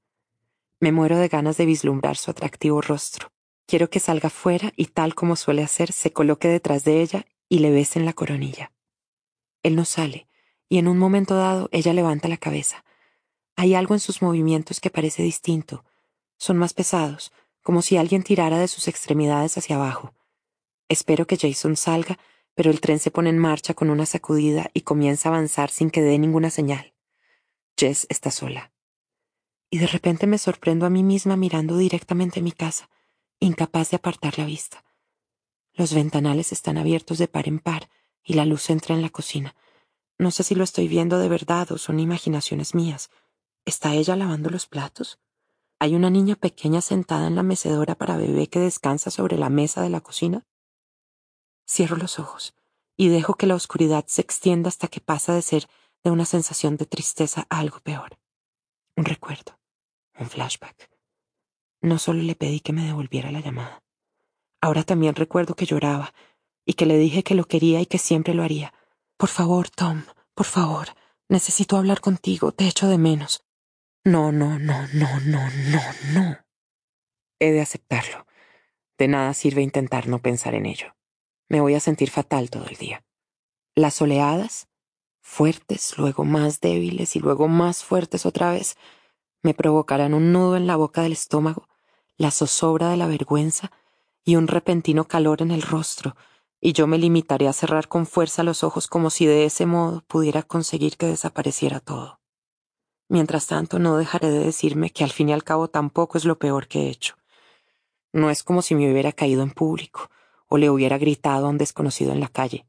Me 0.79 0.91
muero 0.91 1.17
de 1.17 1.27
ganas 1.27 1.57
de 1.57 1.65
vislumbrar 1.65 2.17
su 2.17 2.31
atractivo 2.31 2.81
rostro. 2.81 3.31
Quiero 3.67 3.89
que 3.89 3.99
salga 3.99 4.29
fuera 4.29 4.73
y 4.75 4.85
tal 4.85 5.13
como 5.13 5.35
suele 5.35 5.61
hacer, 5.61 5.91
se 5.91 6.11
coloque 6.11 6.47
detrás 6.47 6.83
de 6.83 7.01
ella 7.01 7.25
y 7.49 7.59
le 7.59 7.71
bese 7.71 7.99
en 7.99 8.05
la 8.05 8.13
coronilla. 8.13 8.71
Él 9.63 9.75
no 9.75 9.85
sale, 9.85 10.27
y 10.69 10.77
en 10.77 10.87
un 10.87 10.97
momento 10.97 11.35
dado 11.35 11.69
ella 11.71 11.93
levanta 11.93 12.27
la 12.27 12.37
cabeza. 12.37 12.83
Hay 13.55 13.73
algo 13.73 13.93
en 13.93 13.99
sus 13.99 14.21
movimientos 14.21 14.79
que 14.79 14.89
parece 14.89 15.23
distinto. 15.23 15.83
Son 16.37 16.57
más 16.57 16.73
pesados, 16.73 17.31
como 17.63 17.81
si 17.81 17.97
alguien 17.97 18.23
tirara 18.23 18.59
de 18.59 18.67
sus 18.67 18.87
extremidades 18.87 19.57
hacia 19.57 19.75
abajo. 19.75 20.13
Espero 20.89 21.27
que 21.27 21.37
Jason 21.37 21.75
salga, 21.75 22.17
pero 22.53 22.71
el 22.71 22.81
tren 22.81 22.99
se 22.99 23.11
pone 23.11 23.29
en 23.29 23.37
marcha 23.37 23.73
con 23.73 23.89
una 23.89 24.05
sacudida 24.05 24.69
y 24.73 24.81
comienza 24.81 25.29
a 25.29 25.33
avanzar 25.33 25.69
sin 25.69 25.89
que 25.89 26.01
dé 26.01 26.17
ninguna 26.17 26.49
señal. 26.49 26.93
Jess 27.77 28.07
está 28.09 28.31
sola. 28.31 28.71
Y 29.69 29.79
de 29.79 29.87
repente 29.87 30.27
me 30.27 30.37
sorprendo 30.37 30.85
a 30.85 30.89
mí 30.89 31.03
misma 31.03 31.35
mirando 31.35 31.77
directamente 31.77 32.41
mi 32.41 32.51
casa, 32.51 32.89
incapaz 33.39 33.91
de 33.91 33.97
apartar 33.97 34.37
la 34.39 34.45
vista. 34.45 34.83
Los 35.77 35.93
ventanales 35.93 36.51
están 36.51 36.79
abiertos 36.79 37.19
de 37.19 37.27
par 37.27 37.47
en 37.47 37.59
par 37.59 37.87
y 38.23 38.33
la 38.33 38.45
luz 38.45 38.71
entra 38.71 38.95
en 38.95 39.03
la 39.03 39.11
cocina. 39.11 39.55
No 40.17 40.31
sé 40.31 40.41
si 40.41 40.55
lo 40.55 40.63
estoy 40.63 40.87
viendo 40.87 41.19
de 41.19 41.29
verdad 41.29 41.71
o 41.71 41.77
son 41.77 41.99
imaginaciones 41.99 42.73
mías. 42.73 43.11
¿Está 43.63 43.93
ella 43.93 44.15
lavando 44.15 44.49
los 44.49 44.65
platos? 44.65 45.19
¿Hay 45.77 45.93
una 45.93 46.09
niña 46.09 46.35
pequeña 46.35 46.81
sentada 46.81 47.27
en 47.27 47.35
la 47.35 47.43
mecedora 47.43 47.93
para 47.93 48.17
bebé 48.17 48.47
que 48.47 48.59
descansa 48.59 49.11
sobre 49.11 49.37
la 49.37 49.51
mesa 49.51 49.83
de 49.83 49.89
la 49.89 50.01
cocina? 50.01 50.47
Cierro 51.69 51.95
los 51.95 52.17
ojos 52.17 52.55
y 52.95 53.09
dejo 53.09 53.35
que 53.35 53.45
la 53.45 53.53
oscuridad 53.53 54.05
se 54.07 54.23
extienda 54.23 54.69
hasta 54.69 54.87
que 54.87 54.99
pasa 54.99 55.35
de 55.35 55.43
ser 55.43 55.69
de 56.03 56.09
una 56.09 56.25
sensación 56.25 56.77
de 56.77 56.87
tristeza 56.87 57.45
a 57.51 57.59
algo 57.59 57.81
peor. 57.81 58.17
Un 58.95 59.05
recuerdo, 59.05 59.59
un 60.17 60.27
flashback. 60.27 60.89
No 61.81 61.99
solo 61.99 62.23
le 62.23 62.33
pedí 62.33 62.61
que 62.61 62.73
me 62.73 62.83
devolviera 62.83 63.29
la 63.29 63.41
llamada. 63.41 63.83
Ahora 64.61 64.83
también 64.83 65.15
recuerdo 65.15 65.55
que 65.55 65.65
lloraba 65.65 66.13
y 66.65 66.73
que 66.73 66.85
le 66.85 66.97
dije 66.97 67.23
que 67.23 67.35
lo 67.35 67.45
quería 67.45 67.81
y 67.81 67.85
que 67.85 67.97
siempre 67.97 68.33
lo 68.33 68.43
haría. 68.43 68.73
Por 69.17 69.29
favor, 69.29 69.69
Tom, 69.69 70.03
por 70.33 70.45
favor, 70.45 70.89
necesito 71.29 71.77
hablar 71.77 72.01
contigo, 72.01 72.51
te 72.51 72.67
echo 72.67 72.87
de 72.87 72.97
menos. 72.97 73.43
No, 74.03 74.31
no, 74.31 74.57
no, 74.59 74.87
no, 74.93 75.19
no, 75.21 75.49
no, 75.49 75.81
no. 76.13 76.37
He 77.39 77.51
de 77.51 77.61
aceptarlo. 77.61 78.25
De 78.97 79.07
nada 79.07 79.33
sirve 79.33 79.61
intentar 79.61 80.07
no 80.07 80.19
pensar 80.19 80.55
en 80.55 80.65
ello. 80.65 80.95
Me 81.49 81.61
voy 81.61 81.75
a 81.75 81.79
sentir 81.79 82.09
fatal 82.09 82.49
todo 82.49 82.65
el 82.65 82.77
día. 82.77 83.03
Las 83.75 84.01
oleadas, 84.01 84.67
fuertes, 85.21 85.97
luego 85.97 86.23
más 86.25 86.61
débiles 86.61 87.15
y 87.15 87.19
luego 87.19 87.47
más 87.47 87.83
fuertes 87.83 88.25
otra 88.25 88.51
vez, 88.51 88.75
me 89.43 89.53
provocarán 89.53 90.13
un 90.13 90.31
nudo 90.31 90.57
en 90.57 90.67
la 90.67 90.75
boca 90.75 91.03
del 91.03 91.11
estómago, 91.11 91.69
la 92.17 92.31
zozobra 92.31 92.89
de 92.89 92.97
la 92.97 93.07
vergüenza 93.07 93.71
y 94.27 94.35
un 94.35 94.49
repentino 94.49 95.07
calor 95.07 95.41
en 95.41 95.51
el 95.51 95.61
rostro, 95.61 96.17
y 96.59 96.73
yo 96.73 96.85
me 96.85 96.97
limitaré 96.97 97.47
a 97.47 97.53
cerrar 97.53 97.87
con 97.87 98.05
fuerza 98.05 98.43
los 98.43 98.61
ojos 98.61 98.87
como 98.87 99.09
si 99.09 99.25
de 99.25 99.45
ese 99.45 99.65
modo 99.65 100.03
pudiera 100.05 100.43
conseguir 100.43 100.97
que 100.97 101.05
desapareciera 101.05 101.79
todo. 101.79 102.19
Mientras 103.07 103.47
tanto, 103.47 103.79
no 103.79 103.95
dejaré 103.95 104.29
de 104.29 104.39
decirme 104.39 104.89
que 104.89 105.05
al 105.05 105.11
fin 105.11 105.29
y 105.29 105.33
al 105.33 105.45
cabo 105.45 105.69
tampoco 105.69 106.17
es 106.17 106.25
lo 106.25 106.37
peor 106.37 106.67
que 106.67 106.81
he 106.81 106.89
hecho. 106.89 107.15
No 108.11 108.29
es 108.29 108.43
como 108.43 108.61
si 108.61 108.75
me 108.75 108.91
hubiera 108.91 109.13
caído 109.13 109.43
en 109.43 109.51
público 109.51 110.09
o 110.49 110.57
le 110.57 110.69
hubiera 110.69 110.97
gritado 110.97 111.47
a 111.47 111.49
un 111.49 111.57
desconocido 111.57 112.11
en 112.11 112.19
la 112.19 112.27
calle. 112.27 112.67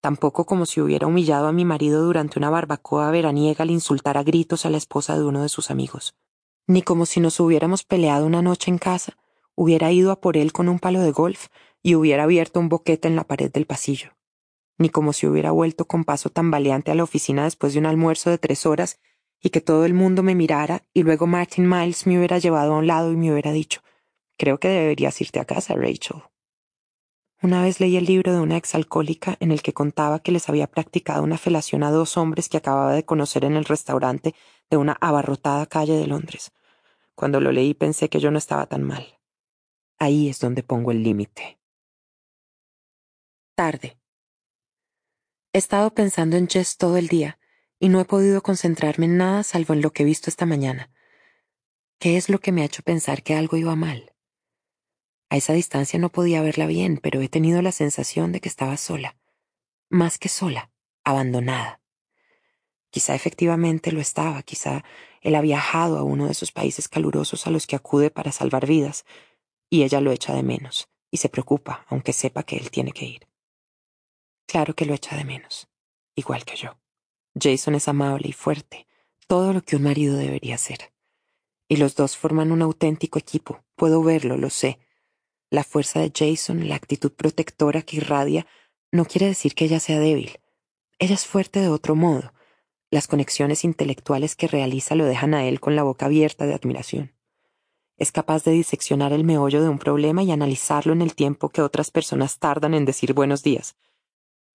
Tampoco 0.00 0.46
como 0.46 0.64
si 0.64 0.80
hubiera 0.80 1.08
humillado 1.08 1.48
a 1.48 1.52
mi 1.52 1.64
marido 1.64 2.04
durante 2.04 2.38
una 2.38 2.50
barbacoa 2.50 3.10
veraniega 3.10 3.64
al 3.64 3.72
insultar 3.72 4.16
a 4.16 4.22
gritos 4.22 4.64
a 4.64 4.70
la 4.70 4.76
esposa 4.76 5.18
de 5.18 5.24
uno 5.24 5.42
de 5.42 5.48
sus 5.48 5.72
amigos. 5.72 6.14
Ni 6.68 6.82
como 6.82 7.04
si 7.04 7.18
nos 7.18 7.40
hubiéramos 7.40 7.82
peleado 7.82 8.26
una 8.26 8.42
noche 8.42 8.70
en 8.70 8.78
casa, 8.78 9.16
hubiera 9.54 9.92
ido 9.92 10.10
a 10.10 10.20
por 10.20 10.36
él 10.36 10.52
con 10.52 10.68
un 10.68 10.78
palo 10.78 11.00
de 11.00 11.12
golf 11.12 11.48
y 11.82 11.94
hubiera 11.94 12.24
abierto 12.24 12.60
un 12.60 12.68
boquete 12.68 13.08
en 13.08 13.16
la 13.16 13.24
pared 13.24 13.50
del 13.52 13.66
pasillo. 13.66 14.10
Ni 14.78 14.88
como 14.88 15.12
si 15.12 15.26
hubiera 15.26 15.50
vuelto 15.50 15.86
con 15.86 16.04
paso 16.04 16.30
tambaleante 16.30 16.90
a 16.90 16.94
la 16.94 17.04
oficina 17.04 17.44
después 17.44 17.74
de 17.74 17.78
un 17.78 17.86
almuerzo 17.86 18.30
de 18.30 18.38
tres 18.38 18.66
horas 18.66 18.98
y 19.40 19.50
que 19.50 19.60
todo 19.60 19.84
el 19.84 19.94
mundo 19.94 20.22
me 20.22 20.34
mirara 20.34 20.84
y 20.92 21.02
luego 21.02 21.26
Martin 21.26 21.68
Miles 21.68 22.06
me 22.06 22.18
hubiera 22.18 22.38
llevado 22.38 22.74
a 22.74 22.78
un 22.78 22.86
lado 22.86 23.12
y 23.12 23.16
me 23.16 23.30
hubiera 23.30 23.52
dicho, 23.52 23.82
creo 24.38 24.58
que 24.58 24.68
deberías 24.68 25.20
irte 25.20 25.38
a 25.38 25.44
casa, 25.44 25.74
Rachel. 25.74 26.22
Una 27.42 27.62
vez 27.62 27.78
leí 27.78 27.98
el 27.98 28.06
libro 28.06 28.32
de 28.32 28.40
una 28.40 28.56
exalcohólica 28.56 29.36
en 29.38 29.52
el 29.52 29.60
que 29.60 29.74
contaba 29.74 30.20
que 30.20 30.32
les 30.32 30.48
había 30.48 30.66
practicado 30.66 31.22
una 31.22 31.36
felación 31.36 31.82
a 31.82 31.90
dos 31.90 32.16
hombres 32.16 32.48
que 32.48 32.56
acababa 32.56 32.94
de 32.94 33.04
conocer 33.04 33.44
en 33.44 33.54
el 33.56 33.66
restaurante 33.66 34.34
de 34.70 34.78
una 34.78 34.96
abarrotada 34.98 35.66
calle 35.66 35.92
de 35.92 36.06
Londres. 36.06 36.52
Cuando 37.14 37.40
lo 37.40 37.52
leí 37.52 37.74
pensé 37.74 38.08
que 38.08 38.18
yo 38.18 38.30
no 38.30 38.38
estaba 38.38 38.64
tan 38.64 38.82
mal. 38.82 39.18
Ahí 39.98 40.28
es 40.28 40.40
donde 40.40 40.62
pongo 40.62 40.90
el 40.90 41.02
límite. 41.02 41.58
Tarde. 43.54 43.96
He 45.52 45.58
estado 45.58 45.94
pensando 45.94 46.36
en 46.36 46.48
Jess 46.48 46.76
todo 46.76 46.96
el 46.96 47.08
día 47.08 47.38
y 47.78 47.88
no 47.88 48.00
he 48.00 48.04
podido 48.04 48.42
concentrarme 48.42 49.06
en 49.06 49.16
nada 49.16 49.42
salvo 49.42 49.74
en 49.74 49.82
lo 49.82 49.92
que 49.92 50.02
he 50.02 50.06
visto 50.06 50.28
esta 50.28 50.46
mañana. 50.46 50.90
¿Qué 51.98 52.16
es 52.16 52.28
lo 52.28 52.40
que 52.40 52.50
me 52.50 52.62
ha 52.62 52.64
hecho 52.64 52.82
pensar 52.82 53.22
que 53.22 53.34
algo 53.34 53.56
iba 53.56 53.76
mal? 53.76 54.14
A 55.30 55.36
esa 55.36 55.52
distancia 55.52 55.98
no 55.98 56.10
podía 56.10 56.42
verla 56.42 56.66
bien, 56.66 56.98
pero 56.98 57.20
he 57.20 57.28
tenido 57.28 57.62
la 57.62 57.72
sensación 57.72 58.32
de 58.32 58.40
que 58.40 58.48
estaba 58.48 58.76
sola. 58.76 59.16
Más 59.88 60.18
que 60.18 60.28
sola, 60.28 60.70
abandonada. 61.04 61.80
Quizá 62.90 63.14
efectivamente 63.14 63.90
lo 63.90 64.00
estaba, 64.00 64.42
quizá 64.42 64.84
él 65.20 65.34
ha 65.34 65.40
viajado 65.40 65.98
a 65.98 66.02
uno 66.02 66.26
de 66.26 66.32
esos 66.32 66.52
países 66.52 66.88
calurosos 66.88 67.46
a 67.46 67.50
los 67.50 67.66
que 67.66 67.76
acude 67.76 68.10
para 68.10 68.32
salvar 68.32 68.66
vidas, 68.66 69.04
y 69.74 69.82
ella 69.82 70.00
lo 70.00 70.12
echa 70.12 70.32
de 70.32 70.44
menos, 70.44 70.88
y 71.10 71.16
se 71.16 71.28
preocupa, 71.28 71.84
aunque 71.88 72.12
sepa 72.12 72.44
que 72.44 72.56
él 72.56 72.70
tiene 72.70 72.92
que 72.92 73.06
ir. 73.06 73.26
Claro 74.46 74.76
que 74.76 74.84
lo 74.86 74.94
echa 74.94 75.16
de 75.16 75.24
menos, 75.24 75.68
igual 76.14 76.44
que 76.44 76.54
yo. 76.54 76.78
Jason 77.34 77.74
es 77.74 77.88
amable 77.88 78.28
y 78.28 78.32
fuerte, 78.32 78.86
todo 79.26 79.52
lo 79.52 79.62
que 79.62 79.74
un 79.74 79.82
marido 79.82 80.16
debería 80.16 80.58
ser. 80.58 80.92
Y 81.66 81.74
los 81.74 81.96
dos 81.96 82.16
forman 82.16 82.52
un 82.52 82.62
auténtico 82.62 83.18
equipo, 83.18 83.64
puedo 83.74 84.00
verlo, 84.04 84.36
lo 84.36 84.48
sé. 84.48 84.78
La 85.50 85.64
fuerza 85.64 85.98
de 85.98 86.12
Jason, 86.14 86.68
la 86.68 86.76
actitud 86.76 87.12
protectora 87.12 87.82
que 87.82 87.96
irradia, 87.96 88.46
no 88.92 89.06
quiere 89.06 89.26
decir 89.26 89.56
que 89.56 89.64
ella 89.64 89.80
sea 89.80 89.98
débil. 89.98 90.38
Ella 91.00 91.14
es 91.14 91.26
fuerte 91.26 91.58
de 91.58 91.68
otro 91.68 91.96
modo. 91.96 92.32
Las 92.92 93.08
conexiones 93.08 93.64
intelectuales 93.64 94.36
que 94.36 94.46
realiza 94.46 94.94
lo 94.94 95.04
dejan 95.04 95.34
a 95.34 95.44
él 95.48 95.58
con 95.58 95.74
la 95.74 95.82
boca 95.82 96.06
abierta 96.06 96.46
de 96.46 96.54
admiración. 96.54 97.13
Es 98.04 98.12
capaz 98.12 98.44
de 98.44 98.50
diseccionar 98.50 99.14
el 99.14 99.24
meollo 99.24 99.62
de 99.62 99.70
un 99.70 99.78
problema 99.78 100.22
y 100.22 100.30
analizarlo 100.30 100.92
en 100.92 101.00
el 101.00 101.14
tiempo 101.14 101.48
que 101.48 101.62
otras 101.62 101.90
personas 101.90 102.38
tardan 102.38 102.74
en 102.74 102.84
decir 102.84 103.14
buenos 103.14 103.42
días. 103.42 103.76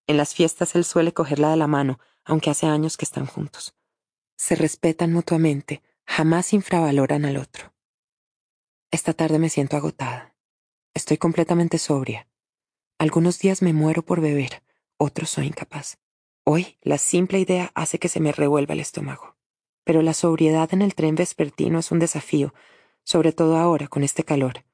En 0.05 0.17
las 0.17 0.35
fiestas 0.35 0.75
él 0.75 0.85
suele 0.85 1.13
cogerla 1.13 1.49
de 1.49 1.57
la 1.57 1.65
mano, 1.65 1.99
aunque 2.23 2.51
hace 2.51 2.67
años 2.67 2.95
que 2.95 3.05
están 3.05 3.25
juntos. 3.25 3.73
Se 4.37 4.53
respetan 4.53 5.11
mutuamente, 5.11 5.81
jamás 6.05 6.53
infravaloran 6.53 7.25
al 7.25 7.37
otro. 7.37 7.73
Esta 8.91 9.13
tarde 9.13 9.39
me 9.39 9.49
siento 9.49 9.77
agotada. 9.77 10.35
Estoy 10.93 11.17
completamente 11.17 11.79
sobria. 11.79 12.27
Algunos 12.99 13.39
días 13.39 13.63
me 13.63 13.73
muero 13.73 14.03
por 14.03 14.21
beber, 14.21 14.61
otros 14.97 15.31
soy 15.31 15.47
incapaz. 15.47 15.97
Hoy 16.43 16.77
la 16.83 16.99
simple 16.99 17.39
idea 17.39 17.71
hace 17.73 17.97
que 17.97 18.09
se 18.09 18.19
me 18.19 18.31
revuelva 18.31 18.75
el 18.75 18.79
estómago. 18.79 19.37
Pero 19.85 20.03
la 20.03 20.13
sobriedad 20.13 20.71
en 20.71 20.83
el 20.83 20.93
tren 20.93 21.15
vespertino 21.15 21.79
es 21.79 21.91
un 21.91 21.97
desafío, 21.97 22.53
sobre 23.03 23.31
todo 23.31 23.57
ahora 23.57 23.87
con 23.87 24.03
este 24.03 24.23
calor. 24.23 24.65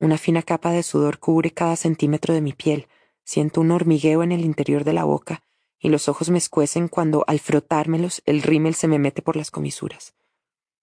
Una 0.00 0.18
fina 0.18 0.42
capa 0.42 0.70
de 0.70 0.82
sudor 0.82 1.18
cubre 1.18 1.50
cada 1.52 1.76
centímetro 1.76 2.34
de 2.34 2.40
mi 2.40 2.52
piel, 2.52 2.88
siento 3.24 3.60
un 3.60 3.70
hormigueo 3.70 4.22
en 4.22 4.32
el 4.32 4.44
interior 4.44 4.84
de 4.84 4.92
la 4.92 5.04
boca 5.04 5.42
y 5.82 5.88
los 5.88 6.08
ojos 6.08 6.30
me 6.30 6.38
escuecen 6.38 6.86
cuando, 6.88 7.24
al 7.26 7.40
frotármelos, 7.40 8.22
el 8.24 8.42
rímel 8.42 8.74
se 8.74 8.86
me 8.86 9.00
mete 9.00 9.20
por 9.20 9.36
las 9.36 9.50
comisuras. 9.50 10.14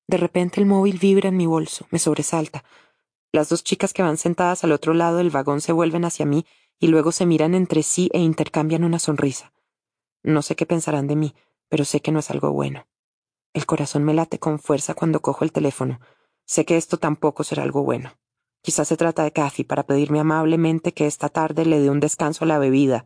De 0.07 0.17
repente 0.17 0.59
el 0.59 0.65
móvil 0.65 0.97
vibra 0.97 1.29
en 1.29 1.37
mi 1.37 1.45
bolso, 1.45 1.87
me 1.89 1.99
sobresalta. 1.99 2.65
Las 3.31 3.47
dos 3.47 3.63
chicas 3.63 3.93
que 3.93 4.03
van 4.03 4.17
sentadas 4.17 4.63
al 4.63 4.73
otro 4.73 4.93
lado 4.93 5.17
del 5.17 5.29
vagón 5.29 5.61
se 5.61 5.71
vuelven 5.71 6.03
hacia 6.03 6.25
mí 6.25 6.45
y 6.79 6.87
luego 6.87 7.11
se 7.13 7.25
miran 7.25 7.55
entre 7.55 7.83
sí 7.83 8.09
e 8.13 8.19
intercambian 8.19 8.83
una 8.83 8.99
sonrisa. 8.99 9.53
No 10.21 10.41
sé 10.41 10.55
qué 10.55 10.65
pensarán 10.65 11.07
de 11.07 11.15
mí, 11.15 11.35
pero 11.69 11.85
sé 11.85 12.01
que 12.01 12.11
no 12.11 12.19
es 12.19 12.29
algo 12.29 12.51
bueno. 12.51 12.87
El 13.53 13.65
corazón 13.65 14.03
me 14.03 14.13
late 14.13 14.39
con 14.39 14.59
fuerza 14.59 14.93
cuando 14.95 15.21
cojo 15.21 15.45
el 15.45 15.51
teléfono. 15.51 15.99
Sé 16.49 16.65
que 16.65 16.77
esto 16.77 16.97
tampoco 16.97 17.43
será 17.43 17.61
algo 17.61 17.83
bueno. 17.83 18.17
Quizás 18.63 18.87
se 18.87 18.97
trata 18.97 19.23
de 19.23 19.31
Kathy 19.31 19.63
para 19.63 19.85
pedirme 19.85 20.19
amablemente 20.19 20.95
que 20.95 21.05
esta 21.05 21.29
tarde 21.29 21.63
le 21.63 21.79
dé 21.79 21.91
un 21.91 21.99
descanso 21.99 22.43
a 22.43 22.47
la 22.47 22.57
bebida, 22.57 23.05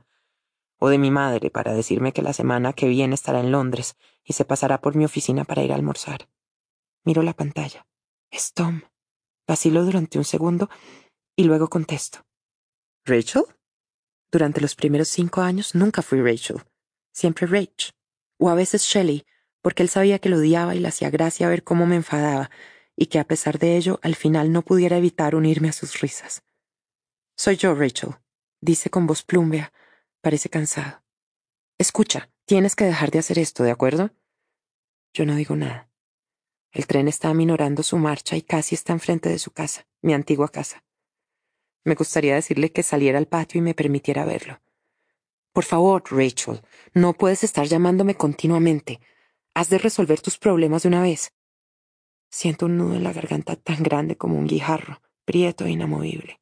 o 0.79 0.87
de 0.87 0.97
mi 0.97 1.11
madre 1.11 1.49
para 1.49 1.73
decirme 1.73 2.13
que 2.13 2.21
la 2.21 2.31
semana 2.31 2.71
que 2.71 2.87
viene 2.87 3.15
estará 3.15 3.41
en 3.41 3.51
Londres 3.51 3.97
y 4.23 4.31
se 4.31 4.45
pasará 4.45 4.79
por 4.79 4.95
mi 4.95 5.03
oficina 5.03 5.43
para 5.43 5.61
ir 5.61 5.73
a 5.73 5.75
almorzar. 5.75 6.29
Miro 7.03 7.21
la 7.21 7.33
pantalla. 7.33 7.85
Es 8.31 8.53
Tom. 8.53 8.83
Vacilo 9.45 9.83
durante 9.83 10.17
un 10.17 10.23
segundo 10.23 10.69
y 11.35 11.43
luego 11.43 11.67
contesto. 11.67 12.19
¿Rachel? 13.03 13.43
Durante 14.31 14.61
los 14.61 14.73
primeros 14.73 15.09
cinco 15.09 15.41
años 15.41 15.75
nunca 15.75 16.01
fui 16.01 16.21
Rachel. 16.21 16.63
Siempre 17.11 17.45
Rach. 17.47 17.91
O 18.39 18.49
a 18.49 18.55
veces 18.55 18.83
Shelley, 18.83 19.25
porque 19.61 19.83
él 19.83 19.89
sabía 19.89 20.19
que 20.19 20.29
lo 20.29 20.37
odiaba 20.37 20.75
y 20.75 20.79
le 20.79 20.87
hacía 20.87 21.09
gracia 21.09 21.49
ver 21.49 21.65
cómo 21.65 21.85
me 21.85 21.97
enfadaba, 21.97 22.49
y 22.95 23.07
que 23.07 23.19
a 23.19 23.23
pesar 23.23 23.59
de 23.59 23.77
ello 23.77 23.99
al 24.03 24.15
final 24.15 24.51
no 24.51 24.61
pudiera 24.61 24.97
evitar 24.97 25.35
unirme 25.35 25.69
a 25.69 25.73
sus 25.73 25.99
risas. 25.99 26.43
Soy 27.35 27.57
yo, 27.57 27.73
Rachel, 27.73 28.15
dice 28.61 28.89
con 28.89 29.07
voz 29.07 29.23
plúmbea. 29.23 29.73
Parece 30.21 30.49
cansado. 30.49 31.03
Escucha, 31.77 32.29
tienes 32.45 32.75
que 32.75 32.85
dejar 32.85 33.11
de 33.11 33.19
hacer 33.19 33.39
esto, 33.39 33.63
¿de 33.63 33.71
acuerdo? 33.71 34.11
Yo 35.13 35.25
no 35.25 35.35
digo 35.35 35.55
nada. 35.55 35.89
El 36.71 36.87
tren 36.87 37.07
está 37.07 37.29
aminorando 37.29 37.83
su 37.83 37.97
marcha 37.97 38.35
y 38.35 38.41
casi 38.41 38.73
está 38.75 38.93
enfrente 38.93 39.29
de 39.29 39.37
su 39.37 39.51
casa, 39.51 39.85
mi 40.01 40.13
antigua 40.13 40.49
casa. 40.49 40.83
Me 41.83 41.95
gustaría 41.95 42.35
decirle 42.35 42.71
que 42.71 42.83
saliera 42.83 43.17
al 43.17 43.27
patio 43.27 43.59
y 43.59 43.61
me 43.61 43.73
permitiera 43.73 44.25
verlo. 44.25 44.61
Por 45.51 45.65
favor, 45.65 46.03
Rachel, 46.09 46.61
no 46.93 47.13
puedes 47.13 47.43
estar 47.43 47.67
llamándome 47.67 48.15
continuamente. 48.15 49.01
Has 49.53 49.69
de 49.69 49.77
resolver 49.77 50.19
tus 50.19 50.39
problemas 50.39 50.83
de 50.83 50.87
una 50.89 51.01
vez. 51.03 51.31
Siento 52.33 52.65
un 52.65 52.77
nudo 52.79 52.95
en 52.95 53.03
la 53.03 53.13
garganta 53.13 53.55
tan 53.55 53.83
grande 53.83 54.17
como 54.17 54.39
un 54.39 54.47
guijarro, 54.47 55.03
prieto 55.23 55.65
e 55.65 55.69
inamovible. 55.69 56.41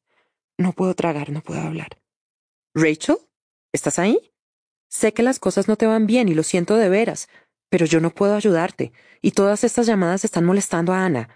No 0.56 0.72
puedo 0.72 0.94
tragar, 0.94 1.28
no 1.28 1.42
puedo 1.42 1.60
hablar. 1.60 2.00
Rachel, 2.74 3.18
¿estás 3.72 3.98
ahí? 3.98 4.32
Sé 4.88 5.12
que 5.12 5.22
las 5.22 5.38
cosas 5.38 5.68
no 5.68 5.76
te 5.76 5.86
van 5.86 6.06
bien 6.06 6.30
y 6.30 6.34
lo 6.34 6.44
siento 6.44 6.76
de 6.76 6.88
veras, 6.88 7.28
pero 7.68 7.84
yo 7.84 8.00
no 8.00 8.08
puedo 8.08 8.34
ayudarte, 8.34 8.90
y 9.20 9.32
todas 9.32 9.64
estas 9.64 9.86
llamadas 9.86 10.24
están 10.24 10.46
molestando 10.46 10.94
a 10.94 11.04
Ana. 11.04 11.28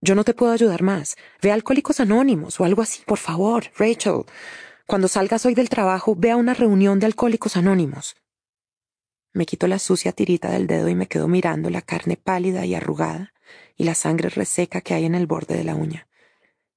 Yo 0.00 0.14
no 0.14 0.24
te 0.24 0.32
puedo 0.32 0.52
ayudar 0.52 0.82
más. 0.82 1.16
Ve 1.42 1.50
a 1.50 1.54
Alcohólicos 1.54 2.00
Anónimos 2.00 2.58
o 2.58 2.64
algo 2.64 2.80
así, 2.80 3.02
por 3.04 3.18
favor, 3.18 3.64
Rachel. 3.76 4.24
Cuando 4.86 5.08
salgas 5.08 5.44
hoy 5.44 5.54
del 5.54 5.68
trabajo, 5.68 6.14
ve 6.16 6.30
a 6.30 6.36
una 6.36 6.54
reunión 6.54 7.00
de 7.00 7.06
Alcohólicos 7.06 7.58
Anónimos. 7.58 8.16
Me 9.34 9.44
quito 9.44 9.66
la 9.66 9.78
sucia 9.78 10.12
tirita 10.12 10.50
del 10.50 10.66
dedo 10.66 10.88
y 10.88 10.94
me 10.94 11.06
quedo 11.06 11.28
mirando 11.28 11.68
la 11.68 11.82
carne 11.82 12.16
pálida 12.16 12.64
y 12.64 12.74
arrugada 12.74 13.34
y 13.80 13.84
la 13.84 13.94
sangre 13.94 14.28
reseca 14.28 14.82
que 14.82 14.92
hay 14.92 15.06
en 15.06 15.14
el 15.14 15.26
borde 15.26 15.56
de 15.56 15.64
la 15.64 15.74
uña. 15.74 16.06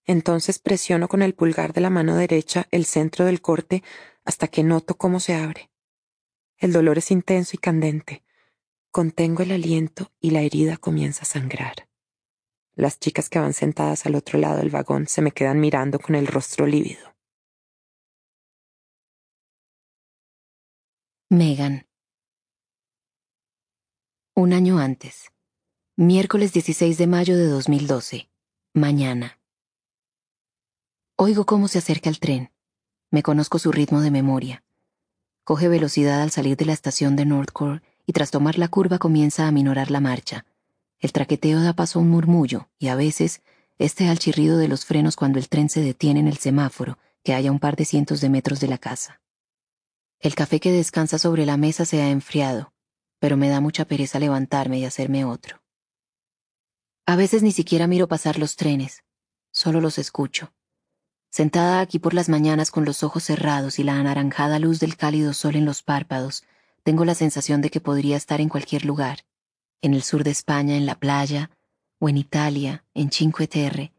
Entonces 0.05 0.57
presiono 0.57 1.09
con 1.09 1.21
el 1.21 1.33
pulgar 1.33 1.73
de 1.73 1.81
la 1.81 1.89
mano 1.89 2.15
derecha 2.15 2.65
el 2.71 2.85
centro 2.85 3.25
del 3.25 3.41
corte 3.41 3.83
hasta 4.23 4.47
que 4.47 4.63
noto 4.63 4.95
cómo 4.95 5.19
se 5.19 5.35
abre. 5.35 5.69
El 6.57 6.71
dolor 6.71 6.99
es 6.99 7.11
intenso 7.11 7.51
y 7.55 7.57
candente. 7.57 8.23
Contengo 8.89 9.43
el 9.43 9.51
aliento 9.51 10.13
y 10.21 10.31
la 10.31 10.43
herida 10.43 10.77
comienza 10.77 11.23
a 11.23 11.25
sangrar. 11.25 11.89
Las 12.73 13.01
chicas 13.01 13.27
que 13.27 13.39
van 13.39 13.53
sentadas 13.53 14.05
al 14.05 14.15
otro 14.15 14.39
lado 14.39 14.55
del 14.59 14.69
vagón 14.69 15.07
se 15.07 15.21
me 15.21 15.33
quedan 15.33 15.59
mirando 15.59 15.99
con 15.99 16.15
el 16.15 16.25
rostro 16.25 16.65
lívido. 16.65 17.13
Megan. 21.29 21.85
Un 24.35 24.53
año 24.53 24.79
antes. 24.79 25.32
Miércoles 25.95 26.53
16 26.53 26.97
de 26.97 27.05
mayo 27.05 27.37
de 27.37 27.45
2012. 27.45 28.27
Mañana. 28.73 29.37
Oigo 31.15 31.45
cómo 31.45 31.67
se 31.67 31.77
acerca 31.77 32.09
el 32.09 32.19
tren. 32.19 32.51
Me 33.11 33.21
conozco 33.21 33.59
su 33.59 33.71
ritmo 33.71 34.01
de 34.01 34.09
memoria. 34.09 34.63
Coge 35.43 35.67
velocidad 35.67 36.23
al 36.23 36.31
salir 36.31 36.57
de 36.57 36.65
la 36.65 36.73
estación 36.73 37.15
de 37.15 37.25
Northcore 37.25 37.83
y 38.07 38.13
tras 38.13 38.31
tomar 38.31 38.57
la 38.57 38.69
curva 38.69 38.97
comienza 38.97 39.47
a 39.47 39.51
minorar 39.51 39.91
la 39.91 39.99
marcha. 39.99 40.47
El 40.97 41.11
traqueteo 41.11 41.61
da 41.61 41.73
paso 41.73 41.99
a 41.99 42.01
un 42.01 42.09
murmullo 42.09 42.69
y 42.79 42.87
a 42.87 42.95
veces 42.95 43.43
este 43.77 44.09
al 44.09 44.17
chirrido 44.17 44.57
de 44.57 44.69
los 44.69 44.85
frenos 44.85 45.15
cuando 45.15 45.37
el 45.37 45.47
tren 45.47 45.69
se 45.69 45.81
detiene 45.81 46.21
en 46.21 46.27
el 46.27 46.37
semáforo 46.37 46.97
que 47.23 47.35
hay 47.35 47.45
a 47.45 47.51
un 47.51 47.59
par 47.59 47.75
de 47.75 47.85
cientos 47.85 48.19
de 48.19 48.29
metros 48.29 48.59
de 48.59 48.67
la 48.67 48.79
casa. 48.79 49.21
El 50.19 50.33
café 50.33 50.59
que 50.59 50.71
descansa 50.71 51.19
sobre 51.19 51.45
la 51.45 51.57
mesa 51.57 51.85
se 51.85 52.01
ha 52.01 52.09
enfriado, 52.09 52.73
pero 53.19 53.37
me 53.37 53.47
da 53.47 53.61
mucha 53.61 53.85
pereza 53.85 54.17
levantarme 54.17 54.79
y 54.79 54.85
hacerme 54.85 55.23
otro. 55.23 55.62
A 57.05 57.17
veces 57.17 57.43
ni 57.43 57.51
siquiera 57.51 57.85
miro 57.85 58.07
pasar 58.07 58.39
los 58.39 58.55
trenes, 58.55 59.03
solo 59.51 59.81
los 59.81 59.97
escucho. 59.97 60.53
Sentada 61.29 61.81
aquí 61.81 61.99
por 61.99 62.13
las 62.13 62.29
mañanas 62.29 62.71
con 62.71 62.85
los 62.85 63.03
ojos 63.03 63.23
cerrados 63.25 63.77
y 63.77 63.83
la 63.83 63.99
anaranjada 63.99 64.57
luz 64.57 64.79
del 64.79 64.95
cálido 64.95 65.33
sol 65.33 65.57
en 65.57 65.65
los 65.65 65.83
párpados, 65.83 66.45
tengo 66.83 67.03
la 67.03 67.13
sensación 67.13 67.61
de 67.61 67.69
que 67.71 67.81
podría 67.81 68.15
estar 68.15 68.39
en 68.39 68.47
cualquier 68.47 68.85
lugar, 68.85 69.25
en 69.81 69.93
el 69.93 70.01
sur 70.01 70.23
de 70.23 70.31
España, 70.31 70.77
en 70.77 70.85
la 70.85 70.95
playa, 70.95 71.49
o 71.99 72.07
en 72.07 72.17
Italia, 72.17 72.85
en 72.93 73.11
Cinque 73.11 73.47
Terre, 73.47 73.91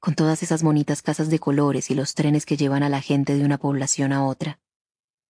con 0.00 0.14
todas 0.14 0.42
esas 0.42 0.64
bonitas 0.64 1.00
casas 1.00 1.30
de 1.30 1.38
colores 1.38 1.90
y 1.90 1.94
los 1.94 2.14
trenes 2.14 2.44
que 2.44 2.56
llevan 2.56 2.82
a 2.82 2.88
la 2.88 3.00
gente 3.00 3.36
de 3.36 3.44
una 3.44 3.58
población 3.58 4.12
a 4.12 4.26
otra. 4.26 4.58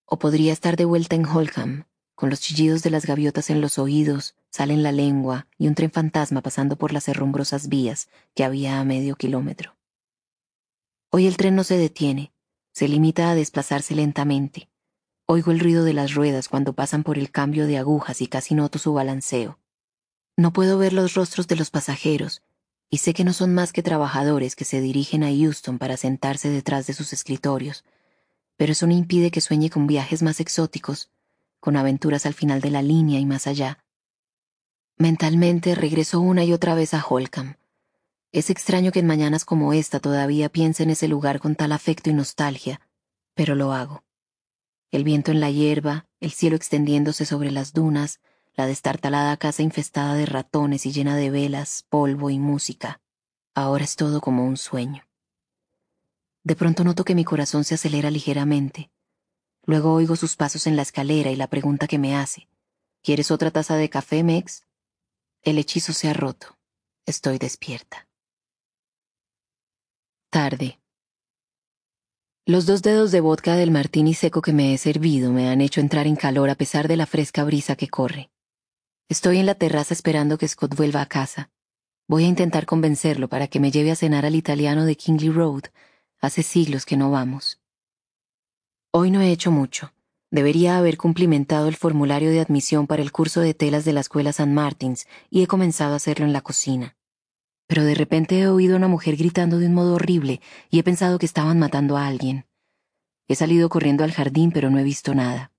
O 0.06 0.18
podría 0.18 0.54
estar 0.54 0.78
de 0.78 0.86
vuelta 0.86 1.16
en 1.16 1.26
Holkham, 1.26 1.88
con 2.16 2.30
los 2.30 2.40
chillidos 2.40 2.84
de 2.84 2.90
las 2.90 3.06
gaviotas 3.06 3.50
en 3.50 3.60
los 3.60 3.78
oídos, 3.78 4.36
sal 4.58 4.72
en 4.72 4.82
la 4.82 4.92
lengua 4.92 5.46
y 5.60 5.68
un 5.68 5.76
tren 5.76 5.92
fantasma 5.92 6.42
pasando 6.42 6.78
por 6.78 6.92
las 6.92 7.08
herrumbrosas 7.08 7.70
vías 7.70 8.10
que 8.34 8.44
había 8.44 8.80
a 8.80 8.84
medio 8.84 9.16
kilómetro. 9.16 9.78
Hoy 11.12 11.28
el 11.28 11.38
tren 11.38 11.56
no 11.56 11.64
se 11.64 11.78
detiene, 11.78 12.34
se 12.72 12.88
limita 12.88 13.30
a 13.30 13.36
desplazarse 13.36 13.94
lentamente. 13.94 14.68
Oigo 15.28 15.52
el 15.52 15.60
ruido 15.60 15.84
de 15.84 15.94
las 15.94 16.16
ruedas 16.16 16.50
cuando 16.50 16.74
pasan 16.74 17.04
por 17.04 17.20
el 17.20 17.30
cambio 17.30 17.68
de 17.68 17.78
agujas 17.78 18.20
y 18.20 18.26
casi 18.26 18.56
noto 18.56 18.80
su 18.80 18.94
balanceo. 18.94 19.60
No 20.36 20.54
puedo 20.54 20.80
ver 20.80 20.92
los 20.92 21.14
rostros 21.14 21.48
de 21.48 21.56
los 21.56 21.70
pasajeros, 21.70 22.42
y 22.90 22.98
sé 22.98 23.14
que 23.14 23.24
no 23.24 23.34
son 23.34 23.54
más 23.54 23.72
que 23.72 23.84
trabajadores 23.84 24.56
que 24.56 24.66
se 24.66 24.82
dirigen 24.82 25.24
a 25.24 25.30
Houston 25.30 25.78
para 25.78 25.98
sentarse 25.98 26.50
detrás 26.50 26.88
de 26.88 26.94
sus 26.94 27.14
escritorios, 27.14 27.86
pero 28.56 28.72
eso 28.72 28.88
no 28.88 28.94
impide 28.94 29.30
que 29.30 29.42
sueñe 29.42 29.70
con 29.70 29.86
viajes 29.86 30.24
más 30.24 30.40
exóticos, 30.40 31.12
con 31.60 31.78
aventuras 31.78 32.26
al 32.26 32.34
final 32.34 32.60
de 32.60 32.72
la 32.72 32.82
línea 32.82 33.20
y 33.20 33.26
más 33.28 33.46
allá. 33.46 33.84
Mentalmente 35.00 35.76
regreso 35.76 36.20
una 36.20 36.44
y 36.44 36.54
otra 36.54 36.74
vez 36.74 36.96
a 36.96 37.06
Holcomb. 37.08 37.56
Es 38.32 38.50
extraño 38.50 38.92
que 38.92 39.00
en 39.00 39.06
mañanas 39.06 39.46
como 39.46 39.72
esta 39.74 40.00
todavía 40.00 40.50
piense 40.50 40.82
en 40.82 40.90
ese 40.90 41.08
lugar 41.08 41.40
con 41.40 41.56
tal 41.56 41.72
afecto 41.72 42.10
y 42.10 42.14
nostalgia, 42.14 42.82
pero 43.36 43.54
lo 43.54 43.74
hago. 43.74 44.04
El 44.90 45.04
viento 45.04 45.32
en 45.32 45.40
la 45.40 45.52
hierba, 45.52 46.08
el 46.20 46.32
cielo 46.32 46.56
extendiéndose 46.56 47.26
sobre 47.26 47.52
las 47.52 47.74
dunas, 47.74 48.22
la 48.56 48.66
destartalada 48.66 49.38
casa 49.38 49.62
infestada 49.62 50.16
de 50.16 50.26
ratones 50.26 50.88
y 50.88 50.92
llena 50.92 51.16
de 51.16 51.30
velas, 51.30 51.86
polvo 51.90 52.32
y 52.32 52.40
música. 52.40 53.00
Ahora 53.54 53.84
es 53.84 53.98
todo 53.98 54.20
como 54.20 54.46
un 54.46 54.58
sueño. 54.58 55.04
De 56.44 56.56
pronto 56.56 56.84
noto 56.84 57.04
que 57.04 57.14
mi 57.14 57.24
corazón 57.24 57.66
se 57.66 57.76
acelera 57.76 58.10
ligeramente. 58.10 58.90
Luego 59.64 59.94
oigo 59.94 60.16
sus 60.16 60.36
pasos 60.36 60.66
en 60.66 60.76
la 60.76 60.82
escalera 60.82 61.30
y 61.30 61.36
la 61.36 61.48
pregunta 61.48 61.86
que 61.88 62.00
me 62.00 62.16
hace. 62.16 62.48
¿Quieres 63.04 63.30
otra 63.30 63.52
taza 63.52 63.76
de 63.76 63.90
café, 63.90 64.24
Mex? 64.24 64.67
El 65.48 65.60
hechizo 65.60 65.94
se 65.94 66.10
ha 66.10 66.14
roto. 66.14 66.58
Estoy 67.06 67.38
despierta. 67.38 68.06
Tarde. 70.30 70.78
Los 72.46 72.66
dos 72.66 72.82
dedos 72.82 73.14
de 73.14 73.22
vodka 73.22 73.56
del 73.56 73.72
martini 73.72 74.14
seco 74.14 74.42
que 74.42 74.52
me 74.52 74.74
he 74.74 74.78
servido 74.78 75.32
me 75.32 75.48
han 75.48 75.62
hecho 75.62 75.80
entrar 75.80 76.06
en 76.06 76.18
calor 76.18 76.50
a 76.50 76.56
pesar 76.56 76.90
de 76.90 76.98
la 76.98 77.06
fresca 77.06 77.46
brisa 77.46 77.78
que 77.78 77.88
corre. 77.88 78.30
Estoy 79.08 79.38
en 79.38 79.46
la 79.46 79.56
terraza 79.56 79.94
esperando 79.94 80.38
que 80.38 80.50
Scott 80.50 80.76
vuelva 80.76 81.02
a 81.02 81.06
casa. 81.06 81.50
Voy 82.10 82.26
a 82.26 82.28
intentar 82.28 82.66
convencerlo 82.66 83.30
para 83.30 83.48
que 83.48 83.62
me 83.62 83.72
lleve 83.72 83.92
a 83.92 83.96
cenar 83.96 84.26
al 84.26 84.36
italiano 84.36 84.84
de 84.84 84.98
Kingley 84.98 85.30
Road. 85.30 85.64
Hace 86.20 86.44
siglos 86.44 86.86
que 86.86 86.98
no 86.98 87.10
vamos. 87.10 87.62
Hoy 88.92 89.12
no 89.12 89.22
he 89.22 89.32
hecho 89.32 89.52
mucho. 89.52 89.94
Debería 90.30 90.78
haber 90.78 90.98
cumplimentado 90.98 91.68
el 91.68 91.76
formulario 91.76 92.32
de 92.32 92.42
admisión 92.42 92.86
para 92.86 93.02
el 93.02 93.12
curso 93.12 93.40
de 93.40 93.54
telas 93.54 93.86
de 93.86 93.94
la 93.94 94.02
escuela 94.02 94.34
San 94.34 94.54
Martins 94.54 95.08
y 95.30 95.42
he 95.42 95.48
comenzado 95.48 95.94
a 95.94 95.98
hacerlo 95.98 96.26
en 96.26 96.34
la 96.34 96.42
cocina. 96.42 96.98
Pero 97.68 97.84
de 97.84 97.96
repente 97.96 98.40
he 98.40 98.48
oído 98.48 98.74
a 98.74 98.78
una 98.78 98.88
mujer 98.88 99.16
gritando 99.16 99.58
de 99.58 99.68
un 99.68 99.74
modo 99.74 99.96
horrible 99.96 100.42
y 100.70 100.80
he 100.80 100.84
pensado 100.84 101.18
que 101.20 101.26
estaban 101.26 101.60
matando 101.60 101.98
a 101.98 102.08
alguien. 102.08 102.46
He 103.28 103.36
salido 103.36 103.70
corriendo 103.70 104.04
al 104.04 104.12
jardín 104.12 104.52
pero 104.52 104.70
no 104.70 104.80
he 104.80 104.84
visto 104.84 105.16
nada. 105.16 105.52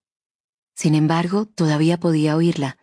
Sin 0.74 0.94
embargo, 0.94 1.46
todavía 1.46 1.98
podía 1.98 2.36
oírla. 2.36 2.78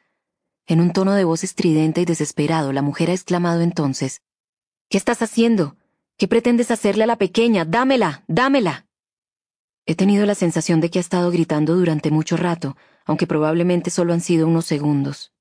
En 0.67 0.81
un 0.81 0.91
tono 0.91 1.13
de 1.13 1.23
voz 1.23 1.43
estridente 1.43 2.01
y 2.01 2.05
desesperado, 2.05 2.73
la 2.73 2.81
mujer 2.81 3.09
ha 3.11 3.13
exclamado 3.13 3.61
entonces, 3.61 4.21
¿Qué 4.89 4.97
estás 4.97 5.21
haciendo? 5.21 5.77
¿Qué 6.17 6.27
pretendes 6.27 6.71
hacerle 6.71 7.03
a 7.03 7.07
la 7.07 7.17
pequeña? 7.17 7.65
Dámela, 7.65 8.23
dámela. 8.27 8.87
He 9.87 9.95
tenido 9.95 10.25
la 10.25 10.35
sensación 10.35 10.81
de 10.81 10.89
que 10.89 10.99
ha 10.99 11.01
estado 11.01 11.29
gritando 11.29 11.75
durante 11.75 12.09
mucho 12.09 12.37
rato, 12.37 12.75
aunque 13.05 13.27
probablemente 13.27 13.91
solo 13.91 14.13
han 14.13 14.21
sido 14.21 14.47
unos 14.47 14.65
segundos. 14.65 15.31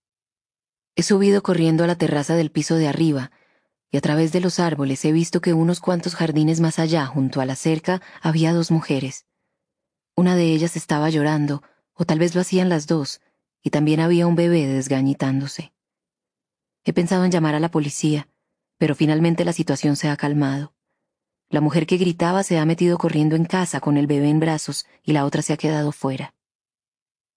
He 0.97 1.03
subido 1.03 1.43
corriendo 1.43 1.83
a 1.83 1.87
la 1.87 1.97
terraza 1.97 2.37
del 2.37 2.51
piso 2.51 2.77
de 2.77 2.89
arriba. 2.89 3.31
y 3.91 3.97
a 3.97 4.01
través 4.01 4.33
de 4.33 4.41
los 4.41 4.59
árboles 4.59 5.05
he 5.05 5.13
visto 5.13 5.41
que 5.41 5.55
unos 5.55 5.79
cuantos 5.79 6.17
jardines 6.17 6.59
más 6.59 6.81
allá, 6.81 7.07
junto 7.07 7.41
a 7.41 7.47
la 7.47 7.55
cerca, 7.55 8.03
había 8.21 8.53
dos 8.53 8.73
mujeres. 8.73 9.25
Una 10.17 10.35
de 10.35 10.53
ellas 10.53 10.75
estaba 10.75 11.11
llorando, 11.11 11.63
o 11.93 12.05
tal 12.05 12.19
vez 12.19 12.35
lo 12.35 12.41
hacían 12.41 12.69
las 12.69 12.89
dos, 12.89 13.21
y 13.63 13.71
también 13.71 14.01
había 14.01 14.27
un 14.27 14.35
bebé 14.35 14.67
desgañitándose. 14.67 15.73
He 16.83 16.93
pensado 16.93 17.25
en 17.25 17.31
llamar 17.31 17.55
a 17.55 17.61
la 17.61 17.71
policía, 17.71 18.27
pero 18.79 18.97
finalmente 18.97 19.45
la 19.45 19.53
situación 19.53 19.95
se 19.95 20.09
ha 20.09 20.17
calmado. 20.17 20.75
La 21.55 21.61
mujer 21.61 21.87
que 21.87 21.99
gritaba 21.99 22.43
se 22.43 22.59
ha 22.59 22.65
metido 22.65 22.99
corriendo 22.99 23.37
en 23.37 23.45
casa 23.45 23.79
con 23.79 23.97
el 23.97 24.09
bebé 24.09 24.29
en 24.29 24.41
brazos 24.41 24.87
y 25.05 25.13
la 25.13 25.25
otra 25.25 25.41
se 25.41 25.53
ha 25.53 25.57
quedado 25.57 25.93
fuera. 25.93 26.35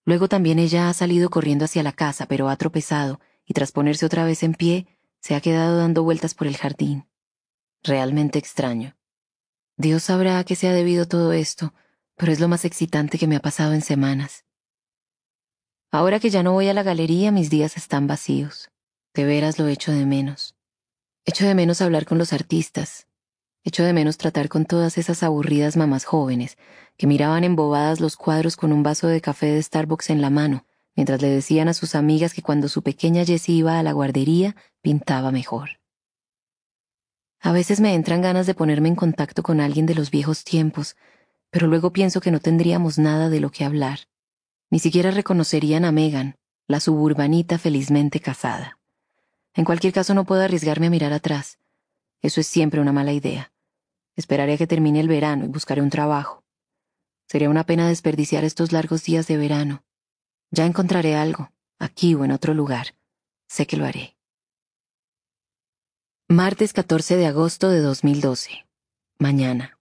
Luego 0.05 0.28
también 0.28 0.57
ella 0.57 0.89
ha 0.89 0.93
salido 0.95 1.30
corriendo 1.30 1.65
hacia 1.65 1.84
la 1.84 1.91
casa, 1.91 2.26
pero 2.26 2.49
ha 2.49 2.55
tropezado 2.55 3.20
y 3.45 3.53
tras 3.53 3.72
ponerse 3.72 4.07
otra 4.07 4.26
vez 4.26 4.41
en 4.41 4.55
pie, 4.55 4.88
se 5.20 5.36
ha 5.36 5.39
quedado 5.39 5.78
dando 5.78 6.01
vueltas 6.01 6.34
por 6.34 6.47
el 6.47 6.57
jardín. 6.57 7.05
Realmente 7.84 8.39
extraño. 8.39 8.97
Dios 9.76 10.01
sabrá 10.01 10.39
a 10.39 10.43
qué 10.45 10.55
se 10.55 10.68
ha 10.68 10.74
debido 10.74 11.07
todo 11.07 11.32
esto, 11.32 11.76
pero 12.15 12.32
es 12.32 12.39
lo 12.39 12.47
más 12.47 12.65
excitante 12.65 13.20
que 13.20 13.28
me 13.28 13.36
ha 13.36 13.39
pasado 13.39 13.74
en 13.74 13.84
semanas. 13.84 14.45
Ahora 15.91 16.20
que 16.20 16.32
ya 16.32 16.41
no 16.41 16.53
voy 16.53 16.70
a 16.70 16.74
la 16.74 16.82
galería, 16.82 17.32
mis 17.32 17.51
días 17.51 17.78
están 17.78 18.07
vacíos. 18.07 18.72
De 19.13 19.26
veras 19.26 19.59
lo 19.59 19.68
echo 19.68 19.91
de 19.91 20.07
menos. 20.07 20.55
Echo 21.24 21.45
de 21.45 21.53
menos 21.53 21.82
hablar 21.82 22.07
con 22.07 22.18
los 22.18 22.34
artistas. 22.34 23.06
Echo 23.68 23.84
de 23.84 23.91
menos 23.91 24.15
tratar 24.15 24.47
con 24.47 24.63
todas 24.63 24.97
esas 24.97 25.24
aburridas 25.24 25.76
mamás 25.76 26.05
jóvenes 26.05 26.57
que 26.95 27.05
miraban 27.05 27.43
embobadas 27.43 27.99
los 27.99 28.15
cuadros 28.15 28.55
con 28.55 28.72
un 28.72 28.82
vaso 28.82 29.07
de 29.07 29.20
café 29.20 29.47
de 29.47 29.61
Starbucks 29.61 30.09
en 30.09 30.22
la 30.22 30.30
mano, 30.30 30.65
mientras 30.95 31.22
le 31.22 31.28
decían 31.28 31.68
a 31.68 31.74
sus 31.74 31.93
amigas 31.93 32.34
que 32.34 32.41
cuando 32.41 32.70
su 32.70 32.82
pequeña 32.82 33.26
Jessie 33.26 33.55
iba 33.55 33.78
a 33.78 33.84
la 33.84 33.91
guardería, 33.91 34.55
pintaba 34.82 35.34
mejor. 35.34 35.82
A 37.41 37.51
veces 37.51 37.82
me 37.82 37.93
entran 37.93 38.22
ganas 38.22 38.47
de 38.47 38.53
ponerme 38.53 38.88
en 38.88 38.95
contacto 38.95 39.43
con 39.43 39.59
alguien 39.59 39.86
de 39.86 39.95
los 39.95 40.11
viejos 40.11 40.45
tiempos, 40.45 40.95
pero 41.49 41.68
luego 41.68 41.91
pienso 41.91 42.22
que 42.22 42.32
no 42.32 42.39
tendríamos 42.39 42.97
nada 42.97 43.28
de 43.30 43.41
lo 43.41 43.51
que 43.51 43.65
hablar. 43.65 43.99
Ni 44.70 44.80
siquiera 44.80 45.11
reconocerían 45.11 45.84
a 45.84 45.91
Megan, 45.91 46.38
la 46.68 46.80
suburbanita 46.80 47.57
felizmente 47.57 48.22
casada. 48.22 48.80
En 49.53 49.65
cualquier 49.65 49.91
caso 49.91 50.13
no 50.13 50.24
puedo 50.24 50.41
arriesgarme 50.41 50.88
a 50.88 50.89
mirar 50.89 51.11
atrás. 51.11 51.59
Eso 52.22 52.39
es 52.39 52.47
siempre 52.47 52.80
una 52.80 52.93
mala 52.93 53.11
idea. 53.11 53.51
Esperaré 54.18 54.55
a 54.55 54.57
que 54.57 54.68
termine 54.68 54.99
el 54.99 55.07
verano 55.07 55.45
y 55.45 55.47
buscaré 55.47 55.82
un 55.82 55.89
trabajo. 55.89 56.43
Sería 57.28 57.49
una 57.49 57.65
pena 57.65 57.88
desperdiciar 57.88 58.43
estos 58.43 58.72
largos 58.72 59.03
días 59.03 59.28
de 59.28 59.38
verano. 59.38 59.84
Ya 60.51 60.65
encontraré 60.65 61.15
algo, 61.15 61.51
aquí 61.78 62.15
o 62.15 62.26
en 62.26 62.32
otro 62.32 62.53
lugar. 62.53 62.95
Sé 63.47 63.68
que 63.68 63.78
lo 63.78 63.86
haré. 63.86 64.18
Martes 66.28 66.74
14 66.74 67.15
de 67.15 67.28
agosto 67.28 67.70
de 67.70 67.80
2012. 67.80 68.65
Mañana. 69.20 69.80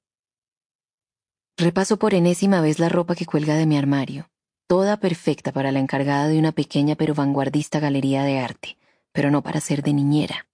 Repaso 1.57 1.97
por 1.97 2.13
enésima 2.13 2.61
vez 2.61 2.79
la 2.79 2.91
ropa 2.91 3.15
que 3.15 3.27
cuelga 3.27 3.57
de 3.57 3.65
mi 3.65 3.79
armario, 3.79 4.31
toda 4.67 4.99
perfecta 4.99 5.51
para 5.51 5.73
la 5.73 5.79
encargada 5.79 6.29
de 6.29 6.39
una 6.39 6.53
pequeña 6.53 6.95
pero 6.95 7.15
vanguardista 7.15 7.81
galería 7.81 8.23
de 8.25 8.39
arte, 8.39 8.77
pero 9.13 9.31
no 9.31 9.43
para 9.43 9.61
ser 9.61 9.83
de 9.83 9.95
niñera. 9.95 10.47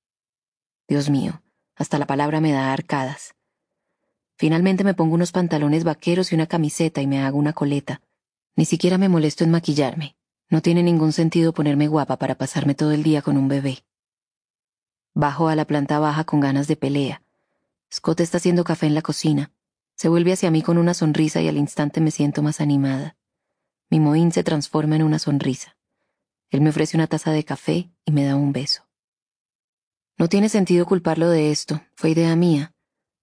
Dios 0.89 1.11
mío, 1.11 1.43
hasta 1.75 1.99
la 1.99 2.07
palabra 2.07 2.41
me 2.41 2.53
da 2.53 2.73
arcadas. 2.73 3.35
Finalmente 4.37 4.85
me 4.85 4.95
pongo 4.95 5.15
unos 5.15 5.33
pantalones 5.33 5.85
vaqueros 5.85 6.33
y 6.33 6.35
una 6.35 6.47
camiseta 6.47 7.01
y 7.01 7.07
me 7.07 7.21
hago 7.21 7.39
una 7.39 7.53
coleta, 7.53 8.01
ni 8.57 8.65
siquiera 8.65 8.99
me 8.99 9.09
molesto 9.09 9.45
en 9.45 9.51
maquillarme. 9.51 10.17
No 10.51 10.61
tiene 10.61 10.83
ningún 10.83 11.13
sentido 11.13 11.55
ponerme 11.55 11.89
guapa 11.89 12.19
para 12.19 12.35
pasarme 12.35 12.75
todo 12.75 12.93
el 12.93 13.03
día 13.03 13.23
con 13.23 13.37
un 13.37 13.49
bebé. 13.49 13.85
Bajo 15.15 15.49
a 15.49 15.57
la 15.57 15.67
planta 15.67 15.99
baja 15.99 16.25
con 16.25 16.41
ganas 16.41 16.69
de 16.69 16.77
pelea. 16.77 17.23
Scott 17.93 18.21
está 18.21 18.39
haciendo 18.39 18.65
café 18.65 18.87
en 18.87 18.95
la 18.95 19.03
cocina. 19.03 19.53
Se 19.95 20.09
vuelve 20.09 20.33
hacia 20.33 20.51
mí 20.51 20.63
con 20.63 20.79
una 20.79 20.95
sonrisa 20.95 21.41
y 21.41 21.49
al 21.49 21.57
instante 21.57 22.01
me 22.01 22.11
siento 22.11 22.43
más 22.43 22.61
animada. 22.61 23.17
Mi 23.91 24.01
mohín 24.01 24.33
se 24.33 24.43
transforma 24.43 24.97
en 24.97 25.03
una 25.03 25.19
sonrisa. 25.19 25.77
Él 26.51 26.61
me 26.61 26.71
ofrece 26.71 26.97
una 26.97 27.07
taza 27.07 27.31
de 27.31 27.45
café 27.45 27.91
y 28.05 28.13
me 28.13 28.25
da 28.25 28.37
un 28.37 28.53
beso. 28.53 28.87
No 30.19 30.29
tiene 30.29 30.49
sentido 30.49 30.87
culparlo 30.87 31.29
de 31.31 31.51
esto, 31.51 31.83
fue 31.95 32.11
idea 32.11 32.35
mía. 32.37 32.75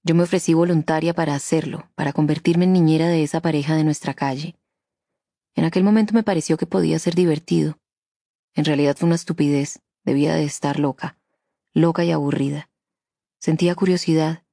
Yo 0.03 0.15
me 0.15 0.23
ofrecí 0.23 0.53
voluntaria 0.53 1.13
para 1.13 1.35
hacerlo, 1.35 1.89
para 1.95 2.13
convertirme 2.13 2.65
en 2.65 2.73
niñera 2.73 3.07
de 3.07 3.23
esa 3.23 3.41
pareja 3.41 3.75
de 3.75 3.83
nuestra 3.83 4.13
calle. 4.13 4.55
En 5.55 5.65
aquel 5.65 5.83
momento 5.83 6.13
me 6.13 6.23
pareció 6.23 6.57
que 6.57 6.65
podía 6.65 6.99
ser 6.99 7.15
divertido. 7.15 7.77
En 8.53 8.65
realidad 8.65 8.95
fue 8.97 9.07
una 9.07 9.15
estupidez, 9.15 9.81
debía 10.05 10.35
de 10.35 10.45
estar 10.45 10.79
loca, 10.79 11.17
loca 11.73 12.05
y 12.05 12.11
aburrida. 12.11 12.69
Sentía 13.39 13.75
curiosidad. 13.75 14.43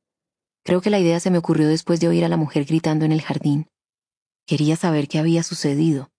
Creo 0.64 0.80
que 0.80 0.90
la 0.90 0.98
idea 0.98 1.20
se 1.20 1.30
me 1.30 1.38
ocurrió 1.38 1.68
después 1.68 2.00
de 2.00 2.08
oír 2.08 2.24
a 2.24 2.28
la 2.28 2.36
mujer 2.36 2.64
gritando 2.64 3.04
en 3.04 3.12
el 3.12 3.22
jardín. 3.22 3.70
Quería 4.46 4.76
saber 4.76 5.06
qué 5.06 5.18
había 5.18 5.42
sucedido. 5.42 6.10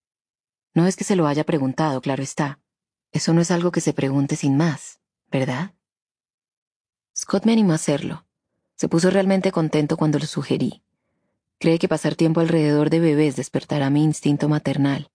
No 0.74 0.86
es 0.86 0.96
que 0.96 1.04
se 1.04 1.16
lo 1.16 1.28
haya 1.28 1.44
preguntado, 1.44 2.02
claro 2.02 2.24
está. 2.24 2.60
Eso 3.12 3.34
no 3.34 3.42
es 3.42 3.52
algo 3.52 3.72
que 3.72 3.82
se 3.82 3.94
pregunte 3.94 4.36
sin 4.36 4.58
más, 4.58 5.00
¿verdad? 5.32 5.74
Scott 7.16 7.46
me 7.46 7.54
animó 7.54 7.72
a 7.72 7.76
hacerlo. 7.76 8.27
Se 8.78 8.88
puso 8.88 9.10
realmente 9.10 9.52
contento 9.52 9.98
cuando 9.98 10.20
lo 10.20 10.26
sugerí. 10.26 10.84
Cree 11.60 11.80
que 11.80 11.88
pasar 11.88 12.16
tiempo 12.16 12.42
alrededor 12.42 12.92
de 12.92 13.00
bebés 13.00 13.36
despertará 13.36 13.90
mi 13.90 14.04
instinto 14.04 14.48
maternal. 14.48 15.10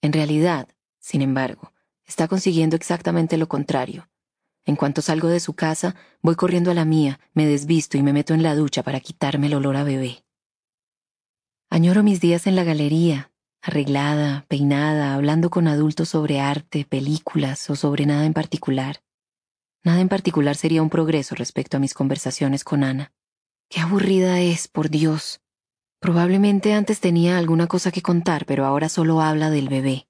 En 0.00 0.12
realidad, 0.12 0.68
sin 1.00 1.20
embargo, 1.20 1.72
está 2.06 2.28
consiguiendo 2.28 2.76
exactamente 2.76 3.36
lo 3.36 3.48
contrario. 3.48 4.08
En 4.64 4.76
cuanto 4.76 5.02
salgo 5.02 5.28
de 5.28 5.40
su 5.40 5.54
casa, 5.54 5.96
voy 6.22 6.36
corriendo 6.36 6.70
a 6.70 6.74
la 6.74 6.84
mía, 6.84 7.18
me 7.34 7.46
desvisto 7.46 7.98
y 7.98 8.02
me 8.02 8.12
meto 8.12 8.32
en 8.32 8.44
la 8.44 8.54
ducha 8.54 8.84
para 8.84 9.00
quitarme 9.00 9.48
el 9.48 9.54
olor 9.54 9.76
a 9.76 9.82
bebé. 9.82 10.24
Añoro 11.70 12.04
mis 12.04 12.20
días 12.20 12.46
en 12.46 12.54
la 12.54 12.62
galería, 12.62 13.32
arreglada, 13.60 14.44
peinada, 14.46 15.14
hablando 15.14 15.50
con 15.50 15.66
adultos 15.66 16.10
sobre 16.10 16.38
arte, 16.40 16.84
películas 16.88 17.68
o 17.70 17.76
sobre 17.76 18.06
nada 18.06 18.24
en 18.24 18.34
particular. 18.34 19.00
Nada 19.88 20.02
en 20.02 20.10
particular 20.10 20.54
sería 20.54 20.82
un 20.82 20.90
progreso 20.90 21.34
respecto 21.34 21.78
a 21.78 21.80
mis 21.80 21.94
conversaciones 21.94 22.62
con 22.62 22.84
Ana. 22.84 23.10
Qué 23.70 23.80
aburrida 23.80 24.38
es, 24.38 24.68
por 24.68 24.90
Dios. 24.90 25.40
Probablemente 25.98 26.74
antes 26.74 27.00
tenía 27.00 27.38
alguna 27.38 27.68
cosa 27.68 27.90
que 27.90 28.02
contar, 28.02 28.44
pero 28.44 28.66
ahora 28.66 28.90
solo 28.90 29.22
habla 29.22 29.48
del 29.48 29.70
bebé. 29.70 30.06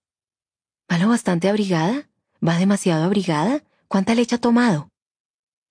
¿Va 0.90 0.98
lo 0.98 1.08
bastante 1.08 1.48
abrigada? 1.48 2.10
¿Va 2.44 2.58
demasiado 2.58 3.04
abrigada? 3.04 3.62
¿Cuánta 3.86 4.16
leche 4.16 4.34
ha 4.34 4.40
tomado? 4.40 4.90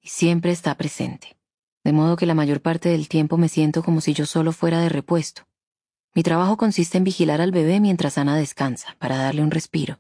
Siempre 0.01 0.53
está 0.53 0.76
presente. 0.76 1.36
De 1.84 1.91
modo 1.91 2.16
que 2.16 2.26
la 2.26 2.34
mayor 2.34 2.62
parte 2.62 2.88
del 2.88 3.10
tiempo 3.10 3.36
me 3.36 3.49
siento 3.49 3.84
como 3.84 3.99
si 3.99 4.14
yo 4.14 4.26
solo 4.26 4.53
fuera 4.53 4.80
de 4.80 4.88
repuesto. 4.88 5.49
Mi 6.16 6.24
trabajo 6.24 6.55
consiste 6.55 6.97
en 6.97 7.03
vigilar 7.03 7.41
al 7.41 7.51
bebé 7.51 7.82
mientras 7.82 8.18
Ana 8.18 8.38
descansa, 8.38 8.95
para 8.99 9.18
darle 9.18 9.41
un 9.41 9.51
respiro. 9.51 9.99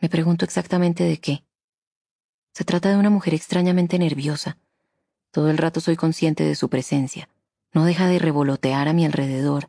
Me 0.00 0.08
pregunto 0.08 0.44
exactamente 0.44 1.02
de 1.02 1.18
qué. 1.18 1.45
Se 2.56 2.64
trata 2.64 2.88
de 2.88 2.96
una 2.96 3.10
mujer 3.10 3.34
extrañamente 3.34 3.98
nerviosa. 3.98 4.56
Todo 5.30 5.50
el 5.50 5.58
rato 5.58 5.82
soy 5.82 5.96
consciente 5.96 6.42
de 6.42 6.54
su 6.54 6.70
presencia 6.70 7.28
no 7.74 7.84
deja 7.84 8.06
de 8.06 8.18
revolotear 8.18 8.88
a 8.88 8.94
mi 8.94 9.04
alrededor. 9.04 9.68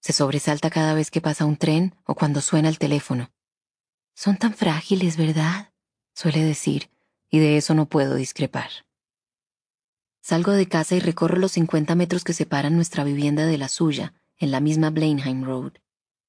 Se 0.00 0.14
sobresalta 0.14 0.70
cada 0.70 0.94
vez 0.94 1.10
que 1.10 1.20
pasa 1.20 1.44
un 1.44 1.58
tren 1.58 1.94
o 2.06 2.14
cuando 2.14 2.40
suena 2.40 2.70
el 2.70 2.78
teléfono. 2.78 3.30
Son 4.14 4.38
tan 4.38 4.54
frágiles, 4.54 5.18
¿verdad? 5.18 5.74
suele 6.14 6.42
decir, 6.42 6.88
y 7.28 7.38
de 7.38 7.58
eso 7.58 7.74
no 7.74 7.84
puedo 7.84 8.14
discrepar. 8.14 8.70
Salgo 10.22 10.52
de 10.52 10.66
casa 10.66 10.96
y 10.96 11.00
recorro 11.00 11.36
los 11.36 11.52
50 11.52 11.94
metros 11.96 12.24
que 12.24 12.32
separan 12.32 12.74
nuestra 12.74 13.04
vivienda 13.04 13.44
de 13.44 13.58
la 13.58 13.68
suya, 13.68 14.14
en 14.38 14.50
la 14.50 14.60
misma 14.60 14.88
Blenheim 14.88 15.44
Road. 15.44 15.72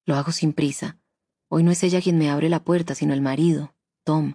Lo 0.04 0.16
hago 0.16 0.32
sin 0.32 0.52
prisa. 0.52 0.98
Hoy 1.48 1.62
no 1.62 1.70
es 1.70 1.82
ella 1.82 2.02
quien 2.02 2.18
me 2.18 2.28
abre 2.28 2.50
la 2.50 2.62
puerta, 2.62 2.94
sino 2.94 3.14
el 3.14 3.22
marido, 3.22 3.74
Tom, 4.02 4.34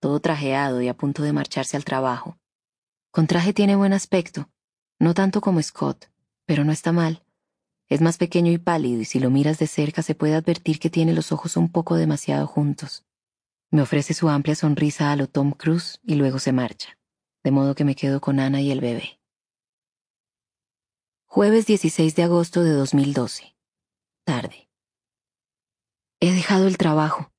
todo 0.00 0.20
trajeado 0.20 0.82
y 0.82 0.88
a 0.88 0.96
punto 0.96 1.22
de 1.22 1.32
marcharse 1.32 1.76
al 1.76 1.84
trabajo. 1.84 2.38
Con 3.12 3.26
traje 3.26 3.52
tiene 3.52 3.76
buen 3.76 3.92
aspecto, 3.92 4.50
no 4.98 5.14
tanto 5.14 5.40
como 5.40 5.62
Scott, 5.62 6.10
pero 6.46 6.64
no 6.64 6.72
está 6.72 6.92
mal. 6.92 7.22
Es 7.88 8.00
más 8.00 8.18
pequeño 8.18 8.52
y 8.52 8.58
pálido 8.58 9.00
y 9.00 9.04
si 9.04 9.20
lo 9.20 9.30
miras 9.30 9.58
de 9.58 9.66
cerca 9.66 10.02
se 10.02 10.14
puede 10.14 10.34
advertir 10.34 10.78
que 10.78 10.90
tiene 10.90 11.12
los 11.12 11.32
ojos 11.32 11.56
un 11.56 11.70
poco 11.70 11.96
demasiado 11.96 12.46
juntos. 12.46 13.04
Me 13.70 13.82
ofrece 13.82 14.14
su 14.14 14.28
amplia 14.28 14.54
sonrisa 14.54 15.12
a 15.12 15.16
lo 15.16 15.28
Tom 15.28 15.52
Cruise 15.52 16.00
y 16.04 16.14
luego 16.14 16.38
se 16.38 16.52
marcha, 16.52 16.98
de 17.44 17.50
modo 17.50 17.74
que 17.74 17.84
me 17.84 17.94
quedo 17.94 18.20
con 18.20 18.40
Ana 18.40 18.60
y 18.60 18.70
el 18.70 18.80
bebé. 18.80 19.20
Jueves 21.26 21.66
16 21.66 22.16
de 22.16 22.22
agosto 22.24 22.64
de 22.64 22.72
2012. 22.72 23.54
Tarde. 24.24 24.68
He 26.20 26.32
dejado 26.32 26.66
el 26.66 26.76
trabajo. 26.76 27.32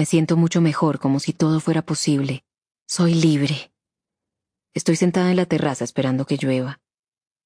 Me 0.00 0.06
siento 0.06 0.38
mucho 0.38 0.62
mejor, 0.62 0.98
como 0.98 1.20
si 1.20 1.34
todo 1.34 1.60
fuera 1.60 1.82
posible. 1.82 2.42
Soy 2.86 3.12
libre. 3.12 3.70
Estoy 4.72 4.96
sentada 4.96 5.28
en 5.30 5.36
la 5.36 5.44
terraza 5.44 5.84
esperando 5.84 6.24
que 6.24 6.38
llueva. 6.38 6.80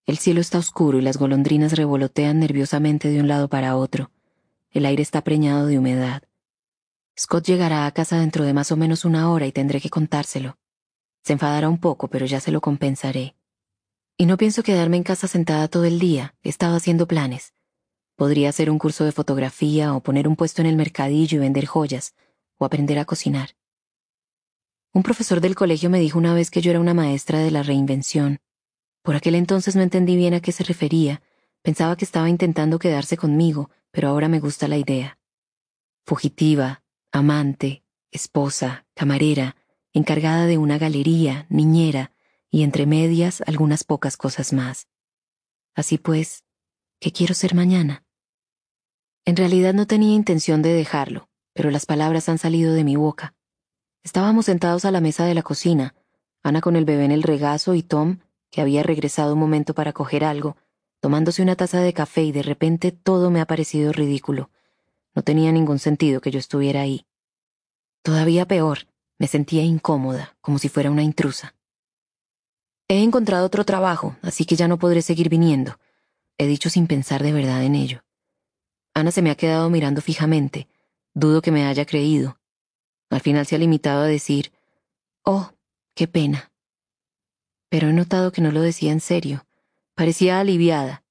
El 0.07 0.19
cielo 0.19 0.41
está 0.41 0.59
oscuro 0.59 1.01
y 1.01 1.03
las 1.03 1.17
golondrinas 1.17 1.73
revolotean 1.73 2.39
nerviosamente 2.39 3.09
de 3.09 3.19
un 3.19 3.27
lado 3.27 3.49
para 3.49 3.75
otro. 3.75 4.13
El 4.71 4.87
aire 4.87 5.03
está 5.03 5.23
preñado 5.23 5.67
de 5.67 5.81
humedad. 5.81 6.23
Scott 7.19 7.45
llegará 7.45 7.87
a 7.87 7.91
casa 7.91 8.21
dentro 8.21 8.45
de 8.45 8.55
más 8.55 8.71
o 8.71 8.77
menos 8.77 9.05
una 9.05 9.33
hora 9.33 9.49
y 9.49 9.51
tendré 9.51 9.81
que 9.81 9.91
contárselo. 9.91 10.57
Se 11.25 11.33
enfadará 11.33 11.69
un 11.69 11.79
poco, 11.79 12.07
pero 12.07 12.25
ya 12.25 12.39
se 12.39 12.53
lo 12.53 12.61
compensaré. 12.61 13.35
Y 14.17 14.27
no 14.27 14.37
pienso 14.37 14.63
quedarme 14.63 14.97
en 14.97 15.03
casa 15.03 15.27
sentada 15.27 15.67
todo 15.67 15.87
el 15.87 15.99
día. 15.99 16.37
He 16.45 16.51
estado 16.51 16.77
haciendo 16.77 17.09
planes. 17.09 17.53
Podría 18.15 18.49
hacer 18.49 18.71
un 18.71 18.79
curso 18.79 19.05
de 19.05 19.11
fotografía 19.11 19.93
o 19.93 20.05
poner 20.05 20.29
un 20.29 20.37
puesto 20.37 20.63
en 20.63 20.69
el 20.69 20.77
mercadillo 20.77 21.39
y 21.39 21.41
vender 21.41 21.67
joyas, 21.67 22.15
o 22.59 22.65
aprender 22.65 22.99
a 22.99 23.05
cocinar. 23.05 23.57
Un 24.93 25.03
profesor 25.03 25.41
del 25.41 25.57
colegio 25.57 25.91
me 25.91 25.99
dijo 25.99 26.19
una 26.19 26.35
vez 26.35 26.51
que 26.51 26.61
yo 26.61 26.71
era 26.71 26.81
una 26.81 26.95
maestra 26.95 27.41
de 27.41 27.51
la 27.51 27.63
reinvención. 27.63 28.41
Por 29.03 29.17
aquel 29.17 29.35
entonces 29.35 29.75
no 29.75 29.83
entendí 29.83 30.17
bien 30.17 30.35
a 30.35 30.41
qué 30.41 30.53
se 30.53 30.63
refería. 30.65 31.21
Pensaba 31.63 31.97
que 31.97 32.05
estaba 32.05 32.29
intentando 32.29 32.79
quedarse 32.79 33.17
conmigo, 33.17 33.71
pero 33.91 34.09
ahora 34.09 34.29
me 34.29 34.39
gusta 34.39 34.69
la 34.69 34.79
idea. 34.79 35.19
Fugitiva, 36.07 36.85
amante, 37.11 37.83
esposa, 38.13 38.87
camarera, 38.95 39.57
encargada 39.93 40.47
de 40.47 40.59
una 40.59 40.79
galería, 40.79 41.47
niñera, 41.49 42.13
y 42.51 42.63
entre 42.63 42.87
medias 42.87 43.43
algunas 43.47 43.83
pocas 43.83 44.17
cosas 44.17 44.53
más. 44.53 44.87
Así 45.75 45.99
pues, 45.99 46.45
¿qué 47.01 47.11
quiero 47.11 47.35
ser 47.35 47.55
mañana? 47.55 48.05
En 49.25 49.37
realidad 49.37 49.75
no 49.75 49.87
tenía 49.87 50.15
intención 50.15 50.63
de 50.63 50.73
dejarlo, 50.73 51.29
pero 51.55 51.71
las 51.71 51.87
palabras 51.87 52.29
han 52.29 52.39
salido 52.39 52.75
de 52.75 52.85
mi 52.85 52.97
boca. 52.97 53.35
Estábamos 54.03 54.45
sentados 54.45 54.85
a 54.85 54.91
la 54.91 55.01
mesa 55.01 55.25
de 55.25 55.35
la 55.35 55.43
cocina, 55.43 55.95
Ana 56.43 56.61
con 56.61 56.77
el 56.77 56.85
bebé 56.85 57.07
en 57.07 57.11
el 57.11 57.23
regazo 57.23 57.75
y 57.75 57.83
Tom, 57.83 58.19
que 58.51 58.61
había 58.61 58.83
regresado 58.83 59.33
un 59.33 59.39
momento 59.39 59.75
para 59.75 59.95
coger 59.95 60.25
algo, 60.25 60.59
tomándose 61.01 61.41
una 61.41 61.57
taza 61.57 61.81
de 61.81 61.95
café 61.95 62.23
y 62.23 62.33
de 62.33 62.43
repente 62.43 62.93
todo 62.93 63.31
me 63.31 63.41
ha 63.41 63.47
parecido 63.47 63.93
ridículo. 63.93 64.51
No 65.15 65.23
tenía 65.23 65.53
ningún 65.53 65.79
sentido 65.79 66.21
que 66.21 66.31
yo 66.31 66.39
estuviera 66.39 66.83
ahí. 66.83 67.07
Todavía 68.03 68.47
peor, 68.47 68.81
me 69.19 69.27
sentía 69.27 69.63
incómoda, 69.63 70.37
como 70.43 70.59
si 70.59 70.69
fuera 70.69 70.91
una 70.91 71.03
intrusa. 71.03 71.55
He 72.89 73.03
encontrado 73.03 73.47
otro 73.47 73.65
trabajo, 73.65 74.17
así 74.21 74.45
que 74.45 74.57
ya 74.57 74.69
no 74.69 74.79
podré 74.79 75.01
seguir 75.01 75.31
viniendo. 75.31 75.79
He 76.37 76.47
dicho 76.47 76.69
sin 76.69 76.87
pensar 76.87 77.23
de 77.23 77.33
verdad 77.33 77.63
en 77.65 77.75
ello. 77.75 78.05
Ana 78.93 79.11
se 79.11 79.23
me 79.23 79.31
ha 79.31 79.35
quedado 79.35 79.71
mirando 79.71 80.03
fijamente. 80.03 80.69
Dudo 81.15 81.43
que 81.43 81.53
me 81.53 81.65
haya 81.67 81.87
creído. 81.87 82.41
Al 83.09 83.21
final 83.21 83.47
se 83.47 83.55
ha 83.55 83.59
limitado 83.59 84.03
a 84.03 84.07
decir, 84.07 84.53
Oh, 85.25 85.53
qué 85.95 86.09
pena. 86.09 86.53
Pero 87.69 87.89
he 87.89 87.93
notado 87.93 88.33
que 88.33 88.43
no 88.43 88.51
lo 88.51 88.61
decía 88.61 88.93
en 88.93 89.01
serio. 89.01 89.47
Parecía 89.95 90.41
aliviada. 90.41 91.05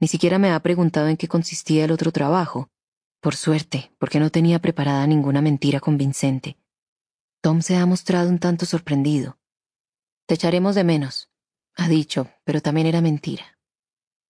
Ni 0.00 0.08
siquiera 0.08 0.38
me 0.38 0.50
ha 0.50 0.60
preguntado 0.60 1.08
en 1.08 1.16
qué 1.16 1.28
consistía 1.28 1.84
el 1.84 1.92
otro 1.92 2.12
trabajo. 2.12 2.68
Por 3.20 3.36
suerte, 3.36 3.92
porque 3.98 4.20
no 4.20 4.30
tenía 4.30 4.58
preparada 4.58 5.06
ninguna 5.06 5.40
mentira 5.40 5.80
convincente. 5.80 6.56
Tom 7.40 7.62
se 7.62 7.76
ha 7.76 7.86
mostrado 7.86 8.28
un 8.28 8.38
tanto 8.38 8.66
sorprendido. 8.66 9.38
Te 10.26 10.34
echaremos 10.34 10.74
de 10.74 10.84
menos, 10.84 11.30
ha 11.74 11.88
dicho, 11.88 12.28
pero 12.44 12.60
también 12.60 12.86
era 12.86 13.00
mentira. 13.00 13.58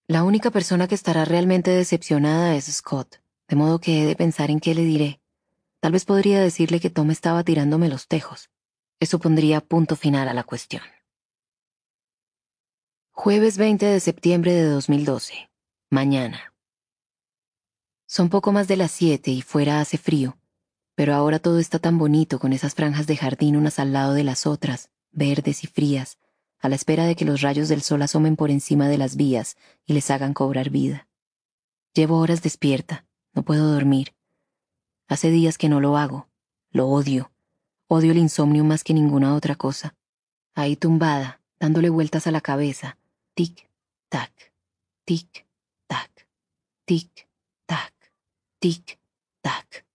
La 0.07 0.23
única 0.23 0.49
persona 0.49 0.87
que 0.87 0.95
estará 0.95 1.25
realmente 1.25 1.71
decepcionada 1.71 2.55
es 2.55 2.65
Scott, 2.65 3.21
de 3.49 3.55
modo 3.55 3.79
que 3.79 4.03
he 4.03 4.05
de 4.05 4.15
pensar 4.15 4.51
en 4.51 4.59
qué 4.59 4.75
le 4.75 4.83
diré. 4.83 5.19
Tal 5.79 5.91
vez 5.91 6.05
podría 6.05 6.39
decirle 6.39 6.79
que 6.79 6.91
Tom 6.91 7.09
estaba 7.09 7.43
tirándome 7.43 7.89
los 7.89 8.07
tejos. 8.07 8.49
Eso 8.99 9.17
pondría 9.17 9.59
punto 9.59 9.95
final 9.95 10.27
a 10.27 10.33
la 10.33 10.43
cuestión. 10.43 10.83
Jueves 13.11 13.57
20 13.57 13.85
de 13.85 13.99
septiembre 13.99 14.53
de 14.53 14.65
2012. 14.65 15.49
Mañana. 15.89 16.53
Son 18.05 18.29
poco 18.29 18.51
más 18.51 18.67
de 18.67 18.77
las 18.77 18.91
siete 18.91 19.31
y 19.31 19.41
fuera 19.41 19.81
hace 19.81 19.97
frío, 19.97 20.37
pero 20.95 21.15
ahora 21.15 21.39
todo 21.39 21.59
está 21.59 21.79
tan 21.79 21.97
bonito 21.97 22.39
con 22.39 22.53
esas 22.53 22.75
franjas 22.75 23.07
de 23.07 23.17
jardín 23.17 23.55
unas 23.55 23.79
al 23.79 23.93
lado 23.93 24.13
de 24.13 24.23
las 24.23 24.45
otras, 24.45 24.91
verdes 25.11 25.63
y 25.63 25.67
frías, 25.67 26.17
a 26.59 26.69
la 26.69 26.75
espera 26.75 27.05
de 27.05 27.15
que 27.15 27.25
los 27.25 27.41
rayos 27.41 27.69
del 27.69 27.81
sol 27.81 28.01
asomen 28.01 28.35
por 28.35 28.51
encima 28.51 28.87
de 28.87 28.97
las 28.97 29.15
vías 29.15 29.57
y 29.85 29.93
les 29.93 30.11
hagan 30.11 30.33
cobrar 30.33 30.69
vida. 30.69 31.07
Llevo 31.93 32.19
horas 32.19 32.41
despierta, 32.41 33.05
no 33.33 33.43
puedo 33.43 33.71
dormir. 33.71 34.15
Hace 35.07 35.31
días 35.31 35.57
que 35.57 35.69
no 35.69 35.79
lo 35.79 35.97
hago, 35.97 36.29
lo 36.71 36.87
odio, 36.87 37.31
odio 37.87 38.11
el 38.11 38.17
insomnio 38.17 38.63
más 38.63 38.83
que 38.83 38.93
ninguna 38.93 39.35
otra 39.35 39.55
cosa. 39.55 39.95
Ahí 40.53 40.75
tumbada, 40.75 41.41
dándole 41.59 41.89
vueltas 41.89 42.27
a 42.27 42.31
la 42.31 42.41
cabeza, 42.41 42.97
tic, 43.33 43.69
tac, 44.09 44.53
tic, 45.05 45.45
tac, 45.87 46.27
tic, 46.85 47.27
tac, 47.65 47.93
tic, 48.59 48.99
tac. 49.41 49.85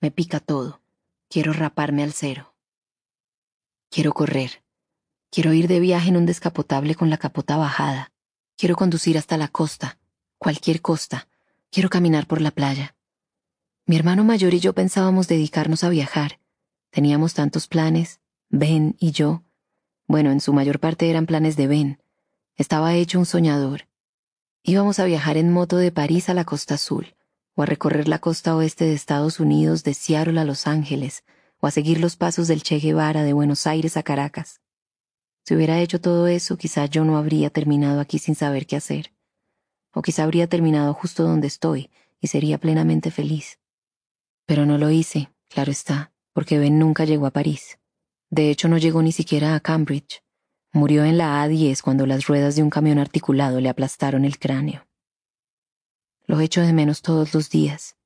Me 0.00 0.10
pica 0.10 0.40
todo, 0.40 0.80
quiero 1.28 1.52
raparme 1.52 2.02
al 2.02 2.12
cero. 2.12 2.54
Quiero 3.90 4.12
correr. 4.12 4.64
Quiero 5.30 5.52
ir 5.52 5.66
de 5.66 5.80
viaje 5.80 6.08
en 6.08 6.16
un 6.16 6.26
descapotable 6.26 6.94
con 6.94 7.10
la 7.10 7.18
capota 7.18 7.56
bajada. 7.56 8.12
Quiero 8.56 8.76
conducir 8.76 9.18
hasta 9.18 9.36
la 9.36 9.48
costa, 9.48 9.98
cualquier 10.38 10.80
costa. 10.80 11.28
Quiero 11.74 11.90
caminar 11.90 12.28
por 12.28 12.40
la 12.40 12.52
playa. 12.52 12.94
Mi 13.84 13.96
hermano 13.96 14.22
mayor 14.22 14.54
y 14.54 14.60
yo 14.60 14.74
pensábamos 14.74 15.26
dedicarnos 15.26 15.82
a 15.82 15.88
viajar. 15.88 16.38
Teníamos 16.90 17.34
tantos 17.34 17.66
planes, 17.66 18.20
Ben 18.48 18.94
y 19.00 19.10
yo. 19.10 19.42
Bueno, 20.06 20.30
en 20.30 20.40
su 20.40 20.52
mayor 20.52 20.78
parte 20.78 21.10
eran 21.10 21.26
planes 21.26 21.56
de 21.56 21.66
Ben. 21.66 22.00
Estaba 22.54 22.94
hecho 22.94 23.18
un 23.18 23.26
soñador. 23.26 23.88
Íbamos 24.62 25.00
a 25.00 25.04
viajar 25.04 25.36
en 25.36 25.50
moto 25.50 25.76
de 25.76 25.90
París 25.90 26.28
a 26.28 26.34
la 26.34 26.44
costa 26.44 26.74
azul, 26.74 27.16
o 27.56 27.62
a 27.64 27.66
recorrer 27.66 28.06
la 28.06 28.20
costa 28.20 28.54
oeste 28.54 28.84
de 28.84 28.94
Estados 28.94 29.40
Unidos 29.40 29.82
de 29.82 29.94
Seattle 29.94 30.38
a 30.38 30.44
Los 30.44 30.68
Ángeles, 30.68 31.24
o 31.58 31.66
a 31.66 31.72
seguir 31.72 31.98
los 31.98 32.14
pasos 32.14 32.46
del 32.46 32.62
Che 32.62 32.78
Guevara 32.78 33.24
de 33.24 33.32
Buenos 33.32 33.66
Aires 33.66 33.96
a 33.96 34.04
Caracas. 34.04 34.60
Si 35.44 35.56
hubiera 35.56 35.80
hecho 35.80 36.00
todo 36.00 36.28
eso, 36.28 36.56
quizá 36.56 36.86
yo 36.86 37.04
no 37.04 37.18
habría 37.18 37.50
terminado 37.50 37.98
aquí 37.98 38.20
sin 38.20 38.36
saber 38.36 38.64
qué 38.64 38.76
hacer. 38.76 39.13
O 39.94 40.02
quizá 40.02 40.24
habría 40.24 40.48
terminado 40.48 40.92
justo 40.92 41.22
donde 41.22 41.46
estoy 41.46 41.90
y 42.20 42.26
sería 42.26 42.58
plenamente 42.58 43.10
feliz. 43.10 43.58
Pero 44.46 44.66
no 44.66 44.76
lo 44.76 44.90
hice, 44.90 45.30
claro 45.48 45.70
está, 45.70 46.12
porque 46.32 46.58
Ben 46.58 46.78
nunca 46.78 47.04
llegó 47.04 47.26
a 47.26 47.30
París. 47.30 47.78
De 48.28 48.50
hecho, 48.50 48.68
no 48.68 48.76
llegó 48.76 49.00
ni 49.02 49.12
siquiera 49.12 49.54
a 49.54 49.60
Cambridge. 49.60 50.22
Murió 50.72 51.04
en 51.04 51.16
la 51.16 51.46
A10 51.46 51.80
cuando 51.82 52.04
las 52.04 52.26
ruedas 52.26 52.56
de 52.56 52.62
un 52.64 52.70
camión 52.70 52.98
articulado 52.98 53.60
le 53.60 53.68
aplastaron 53.68 54.24
el 54.24 54.38
cráneo. 54.38 54.88
Lo 56.26 56.40
echo 56.40 56.60
de 56.60 56.72
menos 56.72 57.00
todos 57.00 57.32
los 57.32 57.48
días, 57.48 57.96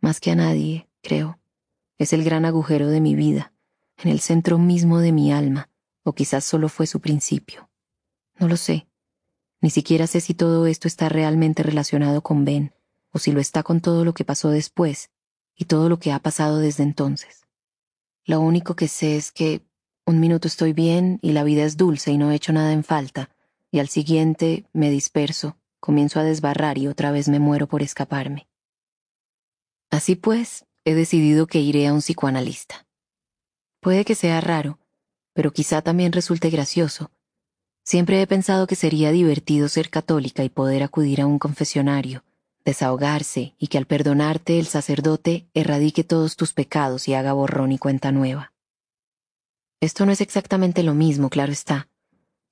más 0.00 0.18
que 0.18 0.32
a 0.32 0.34
nadie, 0.34 0.88
creo. 1.00 1.38
Es 1.96 2.12
el 2.12 2.24
gran 2.24 2.44
agujero 2.44 2.88
de 2.88 3.00
mi 3.00 3.14
vida, 3.14 3.52
en 3.98 4.10
el 4.10 4.18
centro 4.18 4.58
mismo 4.58 4.98
de 4.98 5.12
mi 5.12 5.32
alma, 5.32 5.70
o 6.02 6.12
quizás 6.12 6.44
solo 6.44 6.68
fue 6.68 6.88
su 6.88 7.00
principio. 7.00 7.70
No 8.40 8.48
lo 8.48 8.56
sé. 8.56 8.87
Ni 9.60 9.70
siquiera 9.70 10.06
sé 10.06 10.20
si 10.20 10.34
todo 10.34 10.66
esto 10.66 10.86
está 10.86 11.08
realmente 11.08 11.62
relacionado 11.62 12.22
con 12.22 12.44
Ben, 12.44 12.72
o 13.12 13.18
si 13.18 13.32
lo 13.32 13.40
está 13.40 13.62
con 13.62 13.80
todo 13.80 14.04
lo 14.04 14.14
que 14.14 14.24
pasó 14.24 14.50
después 14.50 15.10
y 15.56 15.64
todo 15.64 15.88
lo 15.88 15.98
que 15.98 16.12
ha 16.12 16.20
pasado 16.20 16.58
desde 16.58 16.84
entonces. 16.84 17.46
Lo 18.24 18.40
único 18.40 18.76
que 18.76 18.88
sé 18.88 19.16
es 19.16 19.32
que 19.32 19.62
un 20.06 20.20
minuto 20.20 20.46
estoy 20.46 20.72
bien 20.72 21.18
y 21.22 21.32
la 21.32 21.44
vida 21.44 21.64
es 21.64 21.76
dulce 21.76 22.12
y 22.12 22.18
no 22.18 22.30
he 22.30 22.36
hecho 22.36 22.52
nada 22.52 22.72
en 22.72 22.84
falta, 22.84 23.30
y 23.70 23.80
al 23.80 23.88
siguiente 23.88 24.64
me 24.72 24.90
disperso, 24.90 25.56
comienzo 25.80 26.20
a 26.20 26.24
desbarrar 26.24 26.78
y 26.78 26.86
otra 26.86 27.10
vez 27.10 27.28
me 27.28 27.40
muero 27.40 27.66
por 27.66 27.82
escaparme. 27.82 28.48
Así 29.90 30.14
pues, 30.14 30.66
he 30.84 30.94
decidido 30.94 31.46
que 31.46 31.60
iré 31.60 31.86
a 31.86 31.92
un 31.92 32.00
psicoanalista. 32.00 32.86
Puede 33.80 34.04
que 34.04 34.14
sea 34.14 34.40
raro, 34.40 34.78
pero 35.32 35.52
quizá 35.52 35.82
también 35.82 36.12
resulte 36.12 36.50
gracioso. 36.50 37.10
Siempre 37.88 38.20
he 38.20 38.26
pensado 38.26 38.66
que 38.66 38.74
sería 38.74 39.12
divertido 39.12 39.66
ser 39.66 39.88
católica 39.88 40.44
y 40.44 40.50
poder 40.50 40.82
acudir 40.82 41.22
a 41.22 41.26
un 41.26 41.38
confesionario, 41.38 42.22
desahogarse 42.62 43.54
y 43.58 43.68
que 43.68 43.78
al 43.78 43.86
perdonarte 43.86 44.58
el 44.58 44.66
sacerdote 44.66 45.48
erradique 45.54 46.04
todos 46.04 46.36
tus 46.36 46.52
pecados 46.52 47.08
y 47.08 47.14
haga 47.14 47.32
borrón 47.32 47.72
y 47.72 47.78
cuenta 47.78 48.12
nueva. 48.12 48.52
Esto 49.80 50.04
no 50.04 50.12
es 50.12 50.20
exactamente 50.20 50.82
lo 50.82 50.92
mismo, 50.92 51.30
claro 51.30 51.50
está. 51.50 51.88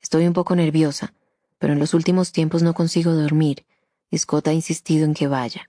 Estoy 0.01 0.27
un 0.27 0.33
poco 0.33 0.57
nerviosa, 0.57 1.13
pero 1.59 1.75
en 1.75 1.81
los 1.81 1.93
últimos 1.93 2.33
tiempos 2.33 2.63
no 2.63 2.73
consigo 2.73 3.13
dormir 3.13 3.67
y 4.11 4.17
Scott 4.17 4.49
ha 4.49 4.55
insistido 4.55 5.05
en 5.05 5.13
que 5.13 5.27
vaya. 5.27 5.69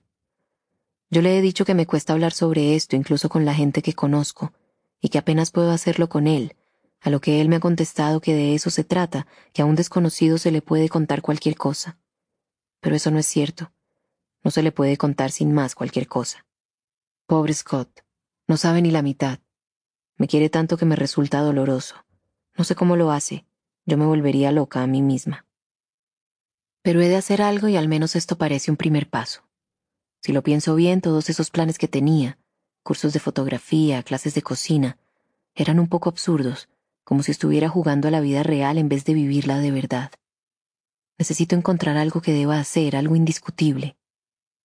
Yo 1.10 1.20
le 1.20 1.36
he 1.36 1.42
dicho 1.42 1.66
que 1.66 1.74
me 1.74 1.84
cuesta 1.84 2.14
hablar 2.14 2.32
sobre 2.32 2.74
esto 2.74 2.96
incluso 2.96 3.28
con 3.28 3.44
la 3.44 3.52
gente 3.52 3.82
que 3.82 3.92
conozco, 3.92 4.50
y 5.02 5.10
que 5.10 5.18
apenas 5.18 5.50
puedo 5.50 5.72
hacerlo 5.72 6.08
con 6.08 6.26
él, 6.26 6.56
a 7.00 7.10
lo 7.10 7.20
que 7.20 7.40
él 7.40 7.48
me 7.48 7.56
ha 7.56 7.60
contestado 7.60 8.20
que 8.20 8.34
de 8.34 8.54
eso 8.54 8.70
se 8.70 8.84
trata, 8.84 9.26
que 9.52 9.62
a 9.62 9.64
un 9.64 9.76
desconocido 9.76 10.38
se 10.38 10.50
le 10.50 10.62
puede 10.62 10.88
contar 10.88 11.22
cualquier 11.22 11.56
cosa. 11.56 11.98
Pero 12.80 12.96
eso 12.96 13.10
no 13.10 13.18
es 13.18 13.26
cierto. 13.26 13.72
No 14.42 14.50
se 14.50 14.62
le 14.62 14.72
puede 14.72 14.96
contar 14.96 15.30
sin 15.30 15.52
más 15.52 15.74
cualquier 15.74 16.08
cosa. 16.08 16.46
Pobre 17.26 17.52
Scott, 17.54 18.04
no 18.46 18.56
sabe 18.56 18.82
ni 18.82 18.90
la 18.90 19.02
mitad. 19.02 19.40
Me 20.16 20.26
quiere 20.26 20.48
tanto 20.48 20.76
que 20.76 20.86
me 20.86 20.96
resulta 20.96 21.40
doloroso. 21.40 22.04
No 22.56 22.64
sé 22.64 22.74
cómo 22.74 22.96
lo 22.96 23.10
hace. 23.10 23.46
Yo 23.86 23.96
me 23.96 24.06
volvería 24.06 24.52
loca 24.52 24.82
a 24.82 24.86
mí 24.86 25.02
misma. 25.02 25.46
Pero 26.82 27.00
he 27.00 27.08
de 27.08 27.16
hacer 27.16 27.42
algo 27.42 27.68
y 27.68 27.76
al 27.76 27.88
menos 27.88 28.16
esto 28.16 28.36
parece 28.36 28.70
un 28.70 28.76
primer 28.76 29.08
paso. 29.08 29.42
Si 30.20 30.32
lo 30.32 30.42
pienso 30.42 30.74
bien, 30.74 31.00
todos 31.00 31.30
esos 31.30 31.50
planes 31.50 31.78
que 31.78 31.88
tenía, 31.88 32.38
cursos 32.82 33.12
de 33.12 33.20
fotografía, 33.20 34.02
clases 34.02 34.34
de 34.34 34.42
cocina, 34.42 34.98
eran 35.54 35.78
un 35.78 35.88
poco 35.88 36.08
absurdos, 36.08 36.68
como 37.08 37.22
si 37.22 37.30
estuviera 37.30 37.70
jugando 37.70 38.06
a 38.06 38.10
la 38.10 38.20
vida 38.20 38.42
real 38.42 38.76
en 38.76 38.90
vez 38.90 39.06
de 39.06 39.14
vivirla 39.14 39.56
de 39.56 39.70
verdad. 39.70 40.10
Necesito 41.16 41.56
encontrar 41.56 41.96
algo 41.96 42.20
que 42.20 42.34
deba 42.34 42.60
hacer, 42.60 42.96
algo 42.96 43.16
indiscutible. 43.16 43.96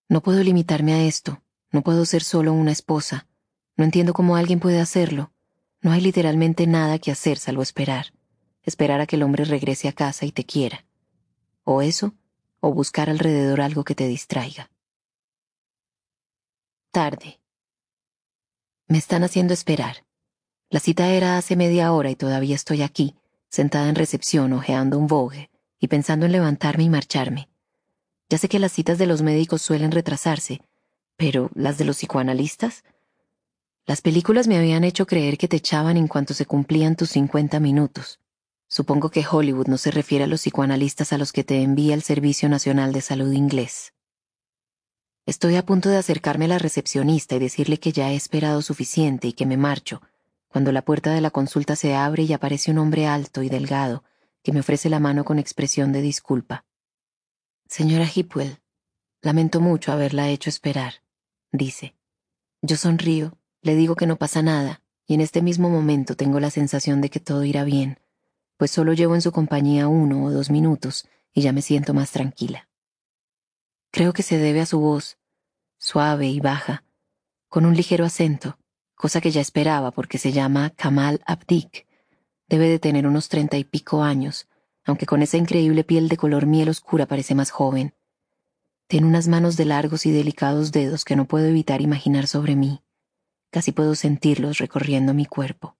No 0.09 0.21
puedo 0.21 0.43
limitarme 0.43 0.91
a 0.91 1.03
esto, 1.03 1.41
no 1.71 1.83
puedo 1.83 2.05
ser 2.05 2.21
solo 2.21 2.51
una 2.51 2.73
esposa. 2.73 3.29
No 3.77 3.85
entiendo 3.85 4.11
cómo 4.11 4.35
alguien 4.35 4.59
puede 4.59 4.81
hacerlo. 4.81 5.31
No 5.79 5.93
hay 5.93 6.01
literalmente 6.01 6.67
nada 6.67 6.99
que 6.99 7.11
hacer 7.11 7.37
salvo 7.37 7.61
esperar. 7.61 8.07
Esperar 8.61 8.99
a 8.99 9.07
que 9.07 9.15
el 9.15 9.23
hombre 9.23 9.45
regrese 9.45 9.87
a 9.87 9.93
casa 9.93 10.25
y 10.25 10.33
te 10.33 10.43
quiera. 10.43 10.85
O 11.63 11.81
eso, 11.81 12.13
o 12.59 12.73
buscar 12.73 13.09
alrededor 13.09 13.61
algo 13.61 13.85
que 13.85 13.95
te 13.95 14.05
distraiga. 14.05 14.69
Tarde. 16.91 17.39
Me 18.89 18.97
están 18.97 19.23
haciendo 19.23 19.53
esperar. 19.53 20.03
La 20.74 20.80
cita 20.80 21.09
era 21.09 21.38
hace 21.38 21.55
media 21.55 21.93
hora 21.93 22.09
y 22.09 22.15
todavía 22.15 22.55
estoy 22.55 22.82
aquí, 22.82 23.15
sentada 23.47 23.89
en 23.89 23.93
recepción, 23.93 24.53
ojeando 24.53 24.97
un 24.97 25.05
Vogue 25.05 25.51
y 25.80 25.88
pensando 25.88 26.26
en 26.26 26.32
levantarme 26.32 26.84
y 26.84 26.89
marcharme. 26.89 27.47
Ya 28.28 28.39
sé 28.39 28.49
que 28.49 28.57
las 28.57 28.71
citas 28.71 28.97
de 28.97 29.05
los 29.05 29.21
médicos 29.21 29.61
suelen 29.61 29.91
retrasarse, 29.91 30.61
pero 31.15 31.51
¿las 31.53 31.78
de 31.78 31.86
los 31.86 31.97
psicoanalistas? 31.97 32.86
Las 33.86 34.01
películas 34.01 34.47
me 34.47 34.57
habían 34.57 34.84
hecho 34.84 35.05
creer 35.05 35.38
que 35.38 35.47
te 35.47 35.57
echaban 35.57 35.95
en 35.95 36.07
cuanto 36.07 36.34
se 36.34 36.47
cumplían 36.47 36.95
tus 36.95 37.11
50 37.11 37.59
minutos. 37.59 38.19
Supongo 38.67 39.11
que 39.11 39.24
Hollywood 39.30 39.67
no 39.67 39.78
se 39.78 39.91
refiere 39.91 40.24
a 40.24 40.28
los 40.28 40.41
psicoanalistas 40.41 41.13
a 41.13 41.19
los 41.19 41.32
que 41.32 41.43
te 41.43 41.61
envía 41.61 41.93
el 41.93 42.01
Servicio 42.01 42.49
Nacional 42.49 42.93
de 42.93 43.01
Salud 43.01 43.32
inglés. 43.32 43.93
Estoy 45.28 45.55
a 45.55 45.67
punto 45.67 45.89
de 45.89 45.97
acercarme 45.97 46.45
a 46.45 46.47
la 46.47 46.57
recepcionista 46.57 47.36
y 47.36 47.39
decirle 47.39 47.80
que 47.80 47.91
ya 47.91 48.11
he 48.11 48.15
esperado 48.15 48.63
suficiente 48.63 49.28
y 49.28 49.34
que 49.34 49.45
me 49.45 49.55
marcho, 49.55 50.01
cuando 50.54 50.72
la 50.72 50.84
puerta 50.84 51.12
de 51.12 51.20
la 51.20 51.32
consulta 51.32 51.76
se 51.76 51.95
abre 51.95 52.22
y 52.22 52.32
aparece 52.32 52.70
un 52.70 52.78
hombre 52.78 53.08
alto 53.08 53.41
y 53.41 53.49
delgado, 53.49 54.04
que 54.43 54.51
me 54.51 54.60
ofrece 54.60 54.88
la 54.88 54.99
mano 54.99 55.26
con 55.26 55.39
expresión 55.39 55.91
de 55.91 56.04
disculpa. 56.04 56.64
Señora 57.66 58.06
Hipwell, 58.06 58.60
lamento 59.24 59.62
mucho 59.62 59.91
haberla 59.91 60.30
hecho 60.30 60.51
esperar, 60.51 61.01
dice. 61.51 61.95
Yo 62.62 62.78
sonrío, 62.78 63.36
le 63.64 63.74
digo 63.74 63.95
que 63.95 64.06
no 64.06 64.18
pasa 64.18 64.43
nada, 64.43 64.84
y 65.08 65.16
en 65.16 65.22
este 65.22 65.41
mismo 65.41 65.72
momento 65.72 66.16
tengo 66.16 66.39
la 66.39 66.51
sensación 66.51 67.01
de 67.01 67.10
que 67.10 67.20
todo 67.20 67.43
irá 67.43 67.64
bien, 67.64 67.99
pues 68.58 68.70
solo 68.70 68.93
llevo 68.93 69.16
en 69.16 69.24
su 69.24 69.32
compañía 69.32 69.88
uno 69.88 70.24
o 70.24 70.30
dos 70.30 70.51
minutos 70.51 71.10
y 71.34 71.41
ya 71.41 71.51
me 71.51 71.64
siento 71.64 71.95
más 71.95 72.12
tranquila. 72.12 72.70
Creo 73.89 74.14
que 74.14 74.22
se 74.22 74.38
debe 74.38 74.62
a 74.62 74.68
su 74.68 74.80
voz, 74.80 75.18
suave 75.80 76.28
y 76.28 76.39
baja, 76.39 76.84
con 77.49 77.66
un 77.66 77.76
ligero 77.76 78.06
acento, 78.06 78.60
cosa 79.04 79.20
que 79.20 79.32
ya 79.32 79.41
esperaba 79.41 79.91
porque 79.91 80.18
se 80.18 80.32
llama 80.32 80.70
Kamal 80.70 81.20
Abdik 81.26 81.86
Debe 82.47 82.70
de 82.70 82.80
tener 82.80 83.06
unos 83.06 83.28
treinta 83.28 83.58
y 83.58 83.66
pico 83.66 84.01
años, 84.01 84.47
aunque 84.86 85.06
con 85.06 85.22
esa 85.22 85.36
increíble 85.36 85.84
piel 85.84 86.08
de 86.08 86.16
color 86.16 86.45
miel 86.45 86.70
oscura 86.70 87.06
parece 87.06 87.36
más 87.36 87.51
joven. 87.51 87.93
Tiene 88.88 89.06
unas 89.06 89.28
manos 89.28 89.58
de 89.58 89.66
largos 89.66 90.06
y 90.06 90.12
delicados 90.12 90.72
dedos 90.72 91.04
que 91.04 91.18
no 91.18 91.26
puedo 91.26 91.47
evitar 91.47 91.82
imaginar 91.82 92.28
sobre 92.28 92.56
mí. 92.56 92.82
Casi 93.51 93.74
puedo 93.74 93.93
sentirlos 93.95 94.60
recorriendo 94.60 95.14
mi 95.14 95.26
cuerpo. 95.26 95.76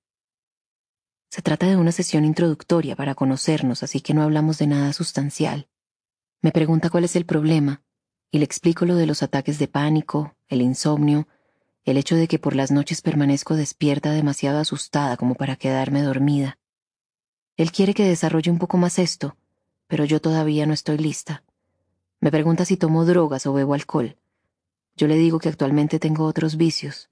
Se 1.30 1.42
trata 1.42 1.68
de 1.68 1.78
una 1.78 1.94
sesión 1.94 2.26
introductoria 2.26 2.98
para 2.98 3.16
conocernos, 3.16 3.84
así 3.84 4.02
que 4.02 4.14
no 4.14 4.22
hablamos 4.22 4.58
de 4.58 4.68
nada 4.68 4.92
sustancial. 4.92 5.70
Me 6.42 6.52
pregunta 6.52 6.90
cuál 6.90 7.06
es 7.06 7.16
el 7.16 7.26
problema, 7.26 7.84
y 8.32 8.40
le 8.40 8.44
explico 8.44 8.84
lo 8.84 8.98
de 8.98 9.08
los 9.08 9.24
ataques 9.24 9.60
de 9.60 9.70
pánico, 9.70 10.36
el 10.50 10.62
insomnio, 10.62 11.30
el 11.86 11.98
hecho 11.98 12.16
de 12.16 12.28
que 12.28 12.40
por 12.40 12.56
las 12.56 12.72
noches 12.72 13.02
permanezco 13.02 13.56
despierta 13.56 14.12
demasiado 14.12 14.60
asustada 14.60 15.18
como 15.18 15.36
para 15.36 15.56
quedarme 15.56 16.02
dormida. 16.02 16.60
Él 17.58 17.72
quiere 17.72 17.94
que 17.94 18.08
desarrolle 18.08 18.52
un 18.52 18.58
poco 18.58 18.78
más 18.78 19.00
esto, 19.00 19.38
pero 19.88 20.06
yo 20.06 20.22
todavía 20.22 20.66
no 20.66 20.74
estoy 20.74 20.98
lista. 20.98 21.44
Me 22.20 22.32
pregunta 22.32 22.66
si 22.66 22.78
tomo 22.78 23.06
drogas 23.06 23.46
o 23.46 23.54
bebo 23.54 23.74
alcohol. 23.74 24.18
Yo 24.96 25.08
le 25.08 25.16
digo 25.16 25.40
que 25.40 25.50
actualmente 25.50 26.00
tengo 26.00 26.26
otros 26.26 26.56
vicios. 26.56 27.10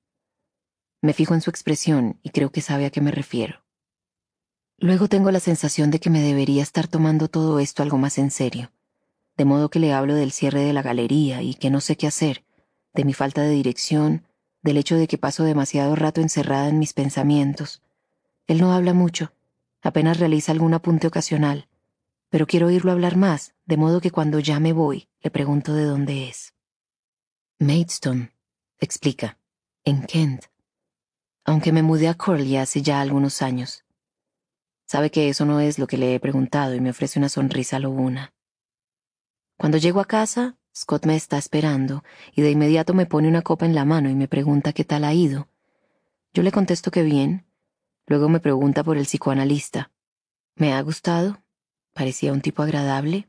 Me 1.02 1.14
fijo 1.14 1.34
en 1.34 1.42
su 1.42 1.50
expresión 1.50 2.20
y 2.24 2.30
creo 2.30 2.52
que 2.52 2.62
sabe 2.62 2.86
a 2.86 2.92
qué 2.92 3.02
me 3.02 3.12
refiero. 3.12 3.64
Luego 4.78 5.10
tengo 5.10 5.32
la 5.32 5.40
sensación 5.40 5.92
de 5.92 6.00
que 6.00 6.10
me 6.10 6.22
debería 6.22 6.64
estar 6.64 6.88
tomando 6.88 7.28
todo 7.28 7.60
esto 7.60 7.84
algo 7.84 7.98
más 7.98 8.18
en 8.18 8.32
serio, 8.32 8.72
de 9.36 9.46
modo 9.46 9.70
que 9.70 9.80
le 9.80 9.94
hablo 9.94 10.16
del 10.16 10.32
cierre 10.32 10.62
de 10.62 10.74
la 10.74 10.82
galería 10.82 11.42
y 11.44 11.56
que 11.56 11.70
no 11.70 11.82
sé 11.82 11.98
qué 11.98 12.08
hacer, 12.08 12.44
de 12.94 13.06
mi 13.06 13.14
falta 13.14 13.42
de 13.42 13.52
dirección, 13.52 14.26
del 14.62 14.78
hecho 14.78 14.96
de 14.96 15.08
que 15.08 15.18
paso 15.18 15.44
demasiado 15.44 15.96
rato 15.96 16.22
encerrada 16.22 16.70
en 16.70 16.80
mis 16.80 16.94
pensamientos. 16.94 17.82
Él 18.48 18.60
no 18.62 18.74
habla 18.74 18.94
mucho, 18.94 19.34
apenas 19.82 20.20
realiza 20.20 20.52
algún 20.52 20.74
apunte 20.74 21.08
ocasional, 21.08 21.68
pero 22.30 22.48
quiero 22.48 22.68
oírlo 22.68 22.92
hablar 22.92 23.18
más, 23.18 23.54
de 23.66 23.78
modo 23.78 24.02
que 24.02 24.12
cuando 24.12 24.40
ya 24.40 24.60
me 24.60 24.74
voy, 24.74 25.10
le 25.22 25.32
pregunto 25.32 25.74
de 25.74 25.86
dónde 25.86 26.30
es. 26.30 26.54
Maidstone, 27.60 28.32
explica, 28.80 29.38
en 29.84 30.04
Kent, 30.04 30.46
aunque 31.44 31.72
me 31.72 31.84
mudé 31.84 32.08
a 32.08 32.14
Corley 32.14 32.58
hace 32.58 32.82
ya 32.82 33.02
algunos 33.02 33.42
años. 33.42 33.84
Sabe 34.86 35.10
que 35.10 35.30
eso 35.30 35.46
no 35.46 35.60
es 35.60 35.80
lo 35.80 35.88
que 35.88 35.98
le 35.98 36.16
he 36.16 36.20
preguntado 36.20 36.76
y 36.76 36.82
me 36.82 36.90
ofrece 36.90 37.18
una 37.20 37.30
sonrisa 37.30 37.80
lobuna. 37.80 38.34
Cuando 39.58 39.78
llego 39.78 40.00
a 40.00 40.06
casa, 40.06 40.58
Scott 40.76 41.06
me 41.06 41.16
está 41.16 41.38
esperando 41.38 42.04
y 42.34 42.42
de 42.42 42.52
inmediato 42.52 42.94
me 42.94 43.06
pone 43.06 43.28
una 43.28 43.42
copa 43.42 43.66
en 43.66 43.76
la 43.76 43.86
mano 43.86 44.10
y 44.10 44.16
me 44.16 44.28
pregunta 44.28 44.74
qué 44.74 44.86
tal 44.86 45.04
ha 45.04 45.14
ido. 45.14 45.48
Yo 46.34 46.44
le 46.44 46.52
contesto 46.52 46.92
que 46.92 47.04
bien. 47.04 47.46
Luego 48.08 48.30
me 48.30 48.40
pregunta 48.40 48.84
por 48.84 48.98
el 48.98 49.06
psicoanalista. 49.06 49.92
¿Me 50.56 50.74
ha 50.74 50.82
gustado? 50.82 51.42
Parecía 51.94 52.32
un 52.32 52.42
tipo 52.42 52.64
agradable. 52.64 53.28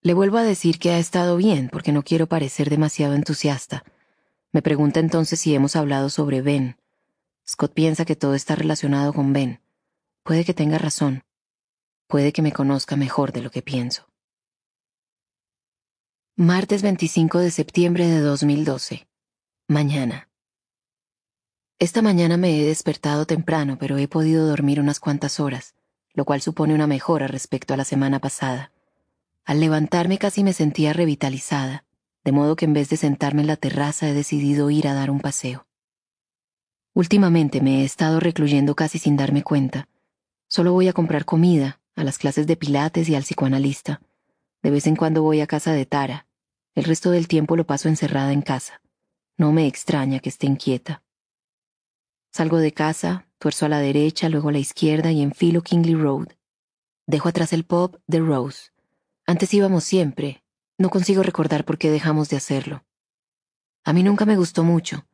Le 0.00 0.14
vuelvo 0.14 0.38
a 0.38 0.42
decir 0.42 0.78
que 0.78 0.90
ha 0.90 0.98
estado 0.98 1.36
bien 1.36 1.68
porque 1.70 1.92
no 1.92 2.02
quiero 2.02 2.26
parecer 2.26 2.70
demasiado 2.70 3.14
entusiasta. 3.14 3.84
Me 4.50 4.62
pregunta 4.62 5.00
entonces 5.00 5.40
si 5.40 5.54
hemos 5.54 5.76
hablado 5.76 6.08
sobre 6.10 6.42
Ben. 6.42 6.76
Scott 7.46 7.72
piensa 7.72 8.04
que 8.04 8.16
todo 8.16 8.34
está 8.34 8.54
relacionado 8.54 9.12
con 9.12 9.32
Ben. 9.32 9.60
Puede 10.22 10.44
que 10.44 10.54
tenga 10.54 10.78
razón. 10.78 11.24
Puede 12.06 12.32
que 12.32 12.42
me 12.42 12.52
conozca 12.52 12.96
mejor 12.96 13.32
de 13.32 13.42
lo 13.42 13.50
que 13.50 13.62
pienso. 13.62 14.11
Martes 16.38 16.80
25 16.80 17.40
de 17.40 17.50
septiembre 17.50 18.06
de 18.06 18.20
2012. 18.20 19.06
Mañana. 19.68 20.30
Esta 21.78 22.00
mañana 22.00 22.38
me 22.38 22.58
he 22.58 22.64
despertado 22.64 23.26
temprano, 23.26 23.76
pero 23.78 23.98
he 23.98 24.08
podido 24.08 24.48
dormir 24.48 24.80
unas 24.80 24.98
cuantas 24.98 25.40
horas, 25.40 25.74
lo 26.14 26.24
cual 26.24 26.40
supone 26.40 26.74
una 26.74 26.86
mejora 26.86 27.26
respecto 27.26 27.74
a 27.74 27.76
la 27.76 27.84
semana 27.84 28.18
pasada. 28.18 28.72
Al 29.44 29.60
levantarme 29.60 30.16
casi 30.16 30.42
me 30.42 30.54
sentía 30.54 30.94
revitalizada, 30.94 31.84
de 32.24 32.32
modo 32.32 32.56
que 32.56 32.64
en 32.64 32.72
vez 32.72 32.88
de 32.88 32.96
sentarme 32.96 33.42
en 33.42 33.48
la 33.48 33.56
terraza 33.56 34.08
he 34.08 34.14
decidido 34.14 34.70
ir 34.70 34.88
a 34.88 34.94
dar 34.94 35.10
un 35.10 35.20
paseo. 35.20 35.66
Últimamente 36.94 37.60
me 37.60 37.82
he 37.82 37.84
estado 37.84 38.20
recluyendo 38.20 38.74
casi 38.74 38.98
sin 38.98 39.18
darme 39.18 39.42
cuenta. 39.42 39.86
Solo 40.48 40.72
voy 40.72 40.88
a 40.88 40.94
comprar 40.94 41.26
comida, 41.26 41.82
a 41.94 42.04
las 42.04 42.16
clases 42.16 42.46
de 42.46 42.56
pilates 42.56 43.10
y 43.10 43.16
al 43.16 43.22
psicoanalista 43.22 44.00
de 44.62 44.70
vez 44.70 44.86
en 44.86 44.96
cuando 44.96 45.22
voy 45.22 45.40
a 45.40 45.46
casa 45.46 45.72
de 45.72 45.86
Tara. 45.86 46.26
El 46.74 46.84
resto 46.84 47.10
del 47.10 47.28
tiempo 47.28 47.56
lo 47.56 47.66
paso 47.66 47.88
encerrada 47.88 48.32
en 48.32 48.42
casa. 48.42 48.80
No 49.36 49.52
me 49.52 49.66
extraña 49.66 50.20
que 50.20 50.28
esté 50.28 50.46
inquieta. 50.46 51.02
Salgo 52.32 52.58
de 52.58 52.72
casa, 52.72 53.26
tuerzo 53.38 53.66
a 53.66 53.68
la 53.68 53.80
derecha, 53.80 54.28
luego 54.28 54.48
a 54.48 54.52
la 54.52 54.58
izquierda 54.58 55.10
y 55.10 55.20
enfilo 55.20 55.62
Kingley 55.62 55.94
Road. 55.94 56.28
Dejo 57.06 57.28
atrás 57.28 57.52
el 57.52 57.64
pub 57.64 58.00
de 58.06 58.20
Rose. 58.20 58.70
Antes 59.26 59.52
íbamos 59.52 59.84
siempre. 59.84 60.42
No 60.78 60.88
consigo 60.88 61.22
recordar 61.22 61.64
por 61.64 61.76
qué 61.76 61.90
dejamos 61.90 62.28
de 62.28 62.36
hacerlo. 62.36 62.84
A 63.84 63.92
mí 63.92 64.02
nunca 64.02 64.24
me 64.24 64.36
gustó 64.36 64.64
mucho. 64.64 65.06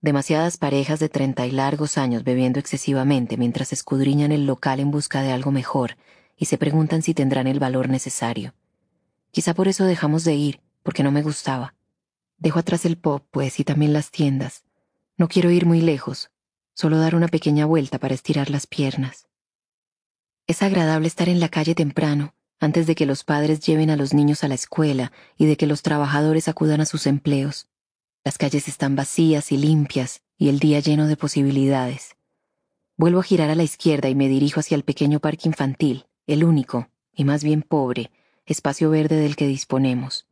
Demasiadas 0.00 0.56
parejas 0.56 1.00
de 1.00 1.08
treinta 1.08 1.46
y 1.46 1.50
largos 1.50 1.96
años 1.96 2.24
bebiendo 2.24 2.60
excesivamente 2.60 3.36
mientras 3.36 3.72
escudriñan 3.72 4.32
el 4.32 4.46
local 4.46 4.80
en 4.80 4.90
busca 4.90 5.22
de 5.22 5.32
algo 5.32 5.50
mejor 5.50 5.96
y 6.36 6.46
se 6.46 6.58
preguntan 6.58 7.02
si 7.02 7.14
tendrán 7.14 7.46
el 7.46 7.58
valor 7.58 7.88
necesario. 7.88 8.54
Quizá 9.32 9.54
por 9.54 9.66
eso 9.66 9.84
dejamos 9.84 10.24
de 10.24 10.34
ir, 10.34 10.60
porque 10.82 11.02
no 11.02 11.10
me 11.10 11.22
gustaba. 11.22 11.74
Dejo 12.38 12.58
atrás 12.58 12.84
el 12.84 12.98
pop, 12.98 13.26
pues, 13.30 13.58
y 13.58 13.64
también 13.64 13.92
las 13.92 14.10
tiendas. 14.10 14.62
No 15.16 15.26
quiero 15.26 15.50
ir 15.50 15.64
muy 15.66 15.80
lejos, 15.80 16.30
solo 16.74 16.98
dar 16.98 17.14
una 17.14 17.28
pequeña 17.28 17.64
vuelta 17.64 17.98
para 17.98 18.14
estirar 18.14 18.50
las 18.50 18.66
piernas. 18.66 19.26
Es 20.46 20.62
agradable 20.62 21.08
estar 21.08 21.28
en 21.28 21.40
la 21.40 21.48
calle 21.48 21.74
temprano, 21.74 22.34
antes 22.60 22.86
de 22.86 22.94
que 22.94 23.06
los 23.06 23.24
padres 23.24 23.60
lleven 23.60 23.90
a 23.90 23.96
los 23.96 24.12
niños 24.12 24.44
a 24.44 24.48
la 24.48 24.54
escuela 24.54 25.12
y 25.38 25.46
de 25.46 25.56
que 25.56 25.66
los 25.66 25.82
trabajadores 25.82 26.46
acudan 26.46 26.80
a 26.80 26.86
sus 26.86 27.06
empleos. 27.06 27.68
Las 28.24 28.38
calles 28.38 28.68
están 28.68 28.96
vacías 28.96 29.50
y 29.50 29.56
limpias, 29.56 30.22
y 30.36 30.50
el 30.50 30.58
día 30.58 30.80
lleno 30.80 31.06
de 31.06 31.16
posibilidades. 31.16 32.16
Vuelvo 32.98 33.20
a 33.20 33.24
girar 33.24 33.48
a 33.48 33.54
la 33.54 33.62
izquierda 33.62 34.10
y 34.10 34.14
me 34.14 34.28
dirijo 34.28 34.60
hacia 34.60 34.74
el 34.74 34.84
pequeño 34.84 35.20
parque 35.20 35.48
infantil, 35.48 36.06
el 36.26 36.44
único, 36.44 36.88
y 37.14 37.24
más 37.24 37.42
bien 37.42 37.62
pobre, 37.62 38.10
espacio 38.46 38.90
verde 38.90 39.16
del 39.16 39.36
que 39.36 39.46
disponemos. 39.46 40.26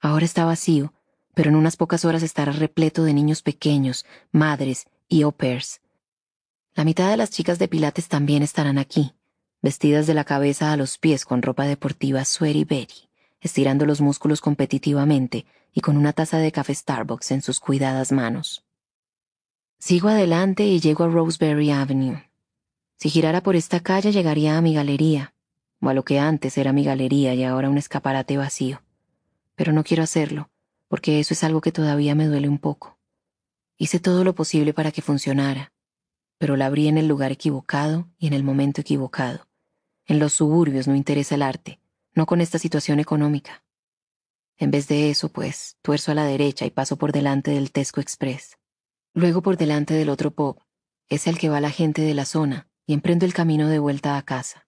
Ahora 0.00 0.24
está 0.24 0.44
vacío, 0.44 0.92
pero 1.34 1.50
en 1.50 1.56
unas 1.56 1.76
pocas 1.76 2.04
horas 2.04 2.22
estará 2.22 2.52
repleto 2.52 3.04
de 3.04 3.14
niños 3.14 3.42
pequeños, 3.42 4.04
madres 4.30 4.86
y 5.08 5.22
au 5.22 5.32
pairs. 5.32 5.80
La 6.74 6.84
mitad 6.84 7.10
de 7.10 7.16
las 7.16 7.30
chicas 7.30 7.58
de 7.58 7.68
Pilates 7.68 8.08
también 8.08 8.42
estarán 8.42 8.78
aquí, 8.78 9.14
vestidas 9.60 10.06
de 10.06 10.14
la 10.14 10.24
cabeza 10.24 10.72
a 10.72 10.76
los 10.76 10.98
pies 10.98 11.24
con 11.24 11.42
ropa 11.42 11.64
deportiva 11.66 12.24
sweaty 12.24 12.64
Betty, 12.64 13.08
estirando 13.40 13.86
los 13.86 14.00
músculos 14.00 14.40
competitivamente 14.40 15.46
y 15.72 15.80
con 15.80 15.96
una 15.96 16.12
taza 16.12 16.38
de 16.38 16.52
café 16.52 16.74
Starbucks 16.74 17.30
en 17.30 17.42
sus 17.42 17.60
cuidadas 17.60 18.12
manos. 18.12 18.64
Sigo 19.78 20.08
adelante 20.08 20.64
y 20.64 20.80
llego 20.80 21.04
a 21.04 21.08
Roseberry 21.08 21.70
Avenue. 21.70 22.30
Si 22.96 23.10
girara 23.10 23.42
por 23.42 23.56
esta 23.56 23.80
calle 23.80 24.12
llegaría 24.12 24.56
a 24.56 24.60
mi 24.60 24.74
galería, 24.74 25.31
o 25.82 25.88
a 25.88 25.94
lo 25.94 26.04
que 26.04 26.18
antes 26.18 26.56
era 26.56 26.72
mi 26.72 26.84
galería 26.84 27.34
y 27.34 27.44
ahora 27.44 27.68
un 27.68 27.76
escaparate 27.76 28.36
vacío. 28.36 28.82
Pero 29.56 29.72
no 29.72 29.84
quiero 29.84 30.02
hacerlo, 30.02 30.50
porque 30.88 31.20
eso 31.20 31.34
es 31.34 31.42
algo 31.44 31.60
que 31.60 31.72
todavía 31.72 32.14
me 32.14 32.26
duele 32.26 32.48
un 32.48 32.58
poco. 32.58 32.98
Hice 33.76 33.98
todo 33.98 34.24
lo 34.24 34.34
posible 34.34 34.72
para 34.72 34.92
que 34.92 35.02
funcionara, 35.02 35.72
pero 36.38 36.56
la 36.56 36.66
abrí 36.66 36.88
en 36.88 36.98
el 36.98 37.08
lugar 37.08 37.32
equivocado 37.32 38.08
y 38.18 38.28
en 38.28 38.32
el 38.32 38.44
momento 38.44 38.80
equivocado. 38.80 39.48
En 40.06 40.18
los 40.18 40.32
suburbios 40.34 40.86
no 40.86 40.94
interesa 40.94 41.34
el 41.34 41.42
arte, 41.42 41.80
no 42.14 42.26
con 42.26 42.40
esta 42.40 42.58
situación 42.58 43.00
económica. 43.00 43.64
En 44.58 44.70
vez 44.70 44.86
de 44.86 45.10
eso, 45.10 45.30
pues, 45.30 45.76
tuerzo 45.82 46.12
a 46.12 46.14
la 46.14 46.24
derecha 46.24 46.64
y 46.64 46.70
paso 46.70 46.96
por 46.96 47.12
delante 47.12 47.50
del 47.50 47.72
Tesco 47.72 48.00
Express. 48.00 48.58
Luego 49.14 49.42
por 49.42 49.56
delante 49.56 49.94
del 49.94 50.08
otro 50.08 50.30
pub, 50.30 50.60
es 51.08 51.26
el 51.26 51.38
que 51.38 51.48
va 51.48 51.60
la 51.60 51.70
gente 51.70 52.02
de 52.02 52.14
la 52.14 52.24
zona, 52.24 52.68
y 52.86 52.94
emprendo 52.94 53.26
el 53.26 53.34
camino 53.34 53.68
de 53.68 53.78
vuelta 53.78 54.16
a 54.16 54.22
casa. 54.22 54.66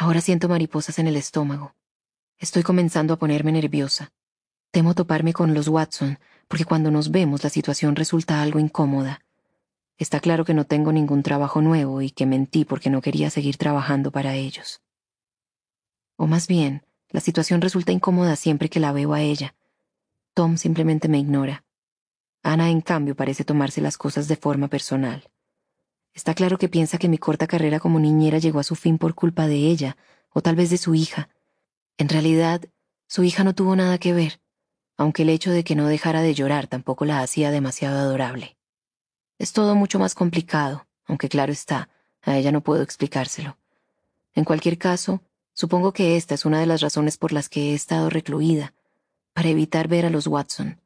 Ahora 0.00 0.22
siento 0.22 0.48
mariposas 0.48 0.98
en 0.98 1.08
el 1.08 1.16
estómago. 1.16 1.74
Estoy 2.38 2.62
comenzando 2.62 3.12
a 3.12 3.18
ponerme 3.18 3.52
nerviosa. 3.52 4.08
Temo 4.70 4.94
toparme 4.94 5.34
con 5.34 5.52
los 5.52 5.68
Watson, 5.68 6.18
porque 6.48 6.64
cuando 6.64 6.90
nos 6.90 7.10
vemos 7.10 7.44
la 7.44 7.50
situación 7.50 7.94
resulta 7.96 8.40
algo 8.40 8.58
incómoda. 8.58 9.20
Está 9.98 10.18
claro 10.20 10.46
que 10.46 10.54
no 10.54 10.64
tengo 10.64 10.90
ningún 10.90 11.22
trabajo 11.22 11.60
nuevo 11.60 12.00
y 12.00 12.08
que 12.08 12.24
mentí 12.24 12.64
porque 12.64 12.88
no 12.88 13.02
quería 13.02 13.28
seguir 13.28 13.58
trabajando 13.58 14.10
para 14.10 14.36
ellos. 14.36 14.80
O 16.16 16.26
más 16.26 16.48
bien, 16.48 16.82
la 17.10 17.20
situación 17.20 17.60
resulta 17.60 17.92
incómoda 17.92 18.36
siempre 18.36 18.70
que 18.70 18.80
la 18.80 18.92
veo 18.92 19.12
a 19.12 19.20
ella. 19.20 19.54
Tom 20.32 20.56
simplemente 20.56 21.08
me 21.08 21.18
ignora. 21.18 21.62
Ana, 22.42 22.70
en 22.70 22.80
cambio, 22.80 23.14
parece 23.14 23.44
tomarse 23.44 23.82
las 23.82 23.98
cosas 23.98 24.28
de 24.28 24.36
forma 24.36 24.68
personal. 24.68 25.28
Está 26.14 26.34
claro 26.34 26.58
que 26.58 26.68
piensa 26.68 26.98
que 26.98 27.08
mi 27.08 27.18
corta 27.18 27.46
carrera 27.46 27.80
como 27.80 28.00
niñera 28.00 28.38
llegó 28.38 28.58
a 28.58 28.64
su 28.64 28.74
fin 28.74 28.98
por 28.98 29.14
culpa 29.14 29.46
de 29.46 29.56
ella, 29.56 29.96
o 30.32 30.42
tal 30.42 30.56
vez 30.56 30.70
de 30.70 30.78
su 30.78 30.94
hija. 30.94 31.28
En 31.98 32.08
realidad, 32.08 32.62
su 33.06 33.24
hija 33.24 33.44
no 33.44 33.54
tuvo 33.54 33.76
nada 33.76 33.98
que 33.98 34.12
ver, 34.12 34.40
aunque 34.96 35.22
el 35.22 35.30
hecho 35.30 35.50
de 35.50 35.64
que 35.64 35.74
no 35.74 35.86
dejara 35.86 36.20
de 36.20 36.34
llorar 36.34 36.66
tampoco 36.66 37.04
la 37.04 37.20
hacía 37.20 37.50
demasiado 37.50 37.98
adorable. 37.98 38.56
Es 39.38 39.52
todo 39.52 39.74
mucho 39.74 39.98
más 39.98 40.14
complicado, 40.14 40.86
aunque 41.06 41.28
claro 41.28 41.52
está, 41.52 41.88
a 42.22 42.36
ella 42.36 42.52
no 42.52 42.60
puedo 42.60 42.82
explicárselo. 42.82 43.56
En 44.34 44.44
cualquier 44.44 44.78
caso, 44.78 45.22
supongo 45.54 45.92
que 45.92 46.16
esta 46.16 46.34
es 46.34 46.44
una 46.44 46.60
de 46.60 46.66
las 46.66 46.82
razones 46.82 47.16
por 47.16 47.32
las 47.32 47.48
que 47.48 47.70
he 47.70 47.74
estado 47.74 48.10
recluida, 48.10 48.74
para 49.32 49.48
evitar 49.48 49.88
ver 49.88 50.04
a 50.04 50.10
los 50.10 50.26
Watson. 50.26 50.80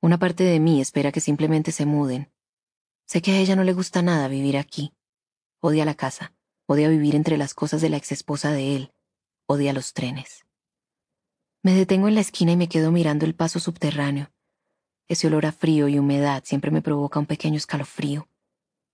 Una 0.00 0.18
parte 0.18 0.44
de 0.44 0.58
mí 0.58 0.80
espera 0.80 1.12
que 1.12 1.20
simplemente 1.20 1.70
se 1.70 1.86
muden, 1.86 2.31
Sé 3.06 3.22
que 3.22 3.32
a 3.32 3.38
ella 3.38 3.56
no 3.56 3.64
le 3.64 3.72
gusta 3.72 4.02
nada 4.02 4.28
vivir 4.28 4.56
aquí. 4.56 4.92
Odia 5.60 5.84
la 5.84 5.94
casa, 5.94 6.32
odia 6.66 6.88
vivir 6.88 7.14
entre 7.14 7.36
las 7.36 7.54
cosas 7.54 7.80
de 7.80 7.90
la 7.90 7.96
exesposa 7.96 8.52
de 8.52 8.76
él, 8.76 8.92
odia 9.46 9.72
los 9.72 9.92
trenes. 9.92 10.44
Me 11.62 11.74
detengo 11.74 12.08
en 12.08 12.16
la 12.16 12.20
esquina 12.20 12.52
y 12.52 12.56
me 12.56 12.68
quedo 12.68 12.90
mirando 12.90 13.24
el 13.24 13.34
paso 13.34 13.60
subterráneo. 13.60 14.32
Ese 15.08 15.26
olor 15.26 15.46
a 15.46 15.52
frío 15.52 15.88
y 15.88 15.98
humedad 15.98 16.42
siempre 16.44 16.70
me 16.70 16.82
provoca 16.82 17.20
un 17.20 17.26
pequeño 17.26 17.56
escalofrío. 17.56 18.28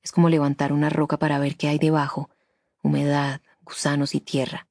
Es 0.02 0.12
como 0.12 0.28
levantar 0.28 0.72
una 0.72 0.90
roca 0.90 1.18
para 1.18 1.38
ver 1.38 1.56
qué 1.56 1.68
hay 1.68 1.78
debajo, 1.78 2.28
humedad, 2.82 3.40
gusanos 3.62 4.14
y 4.14 4.20
tierra. 4.20 4.66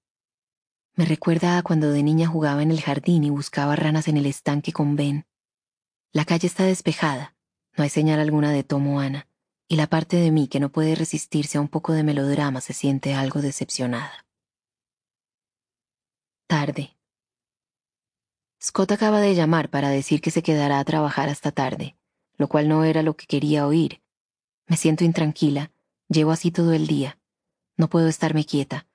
Me 0.96 1.06
recuerda 1.06 1.58
a 1.58 1.64
cuando 1.64 1.92
de 1.92 2.04
niña 2.04 2.28
jugaba 2.28 2.64
en 2.64 2.72
el 2.72 2.82
jardín 2.82 3.24
y 3.24 3.30
buscaba 3.30 3.76
ranas 3.76 4.08
en 4.08 4.18
el 4.18 4.26
estanque 4.26 4.74
con 4.74 4.96
Ben. 4.96 5.26
La 6.12 6.26
calle 6.26 6.48
está 6.48 6.64
despejada, 6.64 7.36
no 7.78 7.84
hay 7.84 7.90
señal 7.90 8.20
alguna 8.20 8.52
de 8.52 8.64
Tomo 8.64 9.00
Ana 9.00 9.28
y 9.68 9.76
la 9.76 9.88
parte 9.88 10.18
de 10.18 10.32
mí 10.32 10.48
que 10.48 10.60
no 10.60 10.70
puede 10.70 10.96
resistirse 10.96 11.58
a 11.58 11.62
un 11.62 11.68
poco 11.68 11.94
de 11.94 12.04
melodrama 12.04 12.60
se 12.62 12.74
siente 12.74 13.14
algo 13.14 13.42
decepcionada. 13.42 14.26
Tarde. 16.48 16.96
Scott 18.62 18.92
acaba 18.94 19.20
de 19.20 19.36
llamar 19.36 19.70
para 19.70 19.90
decir 19.90 20.22
que 20.22 20.32
se 20.32 20.42
quedará 20.42 20.80
a 20.80 20.86
trabajar 20.86 21.30
hasta 21.30 21.52
tarde, 21.52 21.96
lo 22.38 22.48
cual 22.48 22.68
no 22.68 22.84
era 22.84 23.04
lo 23.04 23.16
que 23.16 23.28
quería 23.28 23.68
oír. 23.68 24.02
Me 24.66 24.78
siento 24.78 25.04
intranquila, 25.04 25.72
llevo 26.08 26.32
así 26.32 26.50
todo 26.50 26.74
el 26.74 26.88
día. 26.88 27.20
No 27.76 27.90
puedo 27.90 28.08
estarme 28.08 28.46
quieta. 28.46 28.88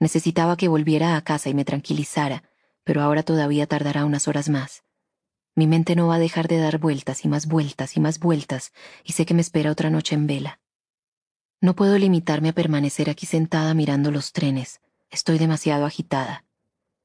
Necesitaba 0.00 0.56
que 0.56 0.68
volviera 0.68 1.16
a 1.16 1.22
casa 1.22 1.50
y 1.50 1.54
me 1.54 1.64
tranquilizara, 1.64 2.42
pero 2.82 3.02
ahora 3.02 3.22
todavía 3.22 3.66
tardará 3.66 4.04
unas 4.04 4.26
horas 4.26 4.48
más. 4.48 4.82
Mi 5.56 5.66
mente 5.66 5.94
no 5.94 6.08
va 6.08 6.16
a 6.16 6.18
dejar 6.18 6.48
de 6.48 6.58
dar 6.58 6.78
vueltas 6.78 7.24
y 7.24 7.28
más 7.28 7.46
vueltas 7.46 7.96
y 7.96 8.00
más 8.00 8.18
vueltas, 8.18 8.72
y 9.04 9.12
sé 9.12 9.24
que 9.24 9.34
me 9.34 9.40
espera 9.40 9.70
otra 9.70 9.88
noche 9.88 10.14
en 10.14 10.26
vela. 10.26 10.58
No 11.60 11.74
puedo 11.76 11.96
limitarme 11.96 12.48
a 12.48 12.52
permanecer 12.52 13.08
aquí 13.08 13.26
sentada 13.26 13.72
mirando 13.72 14.10
los 14.10 14.32
trenes. 14.32 14.80
Estoy 15.10 15.38
demasiado 15.38 15.86
agitada. 15.86 16.44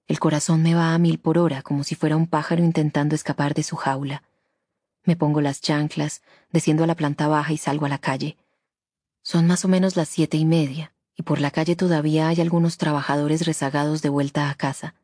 El 0.07 0.19
corazón 0.19 0.63
me 0.63 0.73
va 0.73 0.95
a 0.95 0.97
mil 0.97 1.19
por 1.19 1.37
hora, 1.37 1.61
como 1.61 1.83
si 1.83 1.93
fuera 1.93 2.17
un 2.17 2.25
pájaro 2.25 2.63
intentando 2.63 3.13
escapar 3.13 3.53
de 3.53 3.61
su 3.61 3.75
jaula. 3.75 4.23
Me 5.03 5.15
pongo 5.15 5.41
las 5.41 5.61
chanclas, 5.61 6.23
desciendo 6.51 6.83
a 6.83 6.87
la 6.87 6.95
planta 6.95 7.27
baja 7.27 7.53
y 7.53 7.57
salgo 7.57 7.85
a 7.85 7.89
la 7.89 7.99
calle. 7.99 8.35
Son 9.21 9.45
más 9.45 9.63
o 9.63 9.67
menos 9.67 9.95
las 9.95 10.09
siete 10.09 10.37
y 10.37 10.45
media, 10.45 10.93
y 11.15 11.21
por 11.21 11.39
la 11.39 11.51
calle 11.51 11.75
todavía 11.75 12.27
hay 12.27 12.41
algunos 12.41 12.77
trabajadores 12.77 13.45
rezagados 13.45 14.01
de 14.01 14.09
vuelta 14.09 14.49
a 14.49 14.55
casa. 14.55 14.95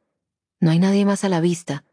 No 0.59 0.71
hay 0.71 0.79
nadie 0.79 1.05
más 1.05 1.23
a 1.23 1.29
la 1.29 1.41
vista, 1.41 1.83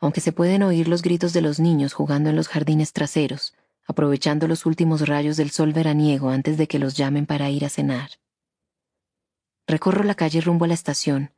aunque 0.00 0.20
se 0.20 0.32
pueden 0.32 0.62
oír 0.62 0.88
los 0.88 1.02
gritos 1.02 1.32
de 1.32 1.42
los 1.42 1.60
niños 1.60 1.92
jugando 1.92 2.30
en 2.30 2.36
los 2.36 2.48
jardines 2.48 2.92
traseros, 2.92 3.54
aprovechando 3.86 4.48
los 4.48 4.66
últimos 4.66 5.06
rayos 5.06 5.36
del 5.36 5.50
sol 5.50 5.72
veraniego 5.72 6.30
antes 6.30 6.56
de 6.56 6.66
que 6.66 6.78
los 6.78 6.96
llamen 6.96 7.26
para 7.26 7.50
ir 7.50 7.64
a 7.64 7.68
cenar. 7.68 8.10
Recorro 9.66 10.02
la 10.02 10.14
calle 10.14 10.40
rumbo 10.40 10.64
a 10.64 10.68
la 10.68 10.74
estación. 10.74 11.30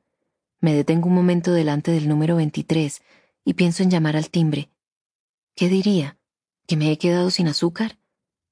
Me 0.60 0.74
detengo 0.74 1.08
un 1.08 1.14
momento 1.14 1.52
delante 1.52 1.90
del 1.90 2.08
número 2.08 2.36
23 2.36 3.02
y 3.44 3.54
pienso 3.54 3.82
en 3.82 3.90
llamar 3.90 4.16
al 4.16 4.30
timbre. 4.30 4.70
¿Qué 5.56 5.68
diría? 5.68 6.16
¿Que 6.66 6.76
me 6.76 6.92
he 6.92 6.98
quedado 6.98 7.30
sin 7.30 7.48
azúcar? 7.48 7.98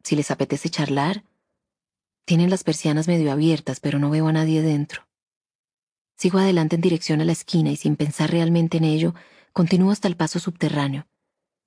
¿Si 0.03 0.17
les 0.17 0.31
apetece 0.31 0.69
charlar? 0.69 1.25
Tienen 2.25 2.51
las 2.51 2.65
persianas 2.65 3.07
medio 3.07 3.31
abiertas, 3.33 3.81
pero 3.81 3.99
no 3.99 4.11
veo 4.11 4.27
a 4.29 4.33
nadie 4.33 4.61
dentro. 4.61 5.07
Sigo 6.17 6.39
adelante 6.39 6.77
en 6.77 6.83
dirección 6.83 7.21
a 7.21 7.25
la 7.25 7.33
esquina 7.33 7.71
y 7.71 7.77
sin 7.77 7.97
pensar 7.97 8.31
realmente 8.31 8.77
en 8.77 8.85
ello, 8.85 9.15
Continúo 9.53 9.91
hasta 9.91 10.07
el 10.07 10.17
paso 10.17 10.39
subterráneo. 10.39 11.07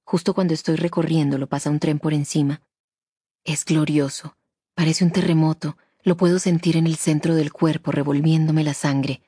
Justo 0.04 0.34
cuando 0.34 0.54
estoy 0.54 0.76
recorriéndolo 0.76 1.48
pasa 1.48 1.70
un 1.70 1.80
tren 1.80 2.00
por 2.00 2.14
encima. 2.14 2.62
Es 3.44 3.66
glorioso. 3.66 4.38
Parece 4.74 5.04
un 5.04 5.12
terremoto. 5.12 5.78
Lo 6.02 6.16
puedo 6.16 6.40
sentir 6.40 6.78
en 6.78 6.88
el 6.88 6.96
centro 6.96 7.36
del 7.36 7.52
cuerpo 7.52 7.92
revolviéndome 7.92 8.64
la 8.64 8.74
sangre. 8.74 9.22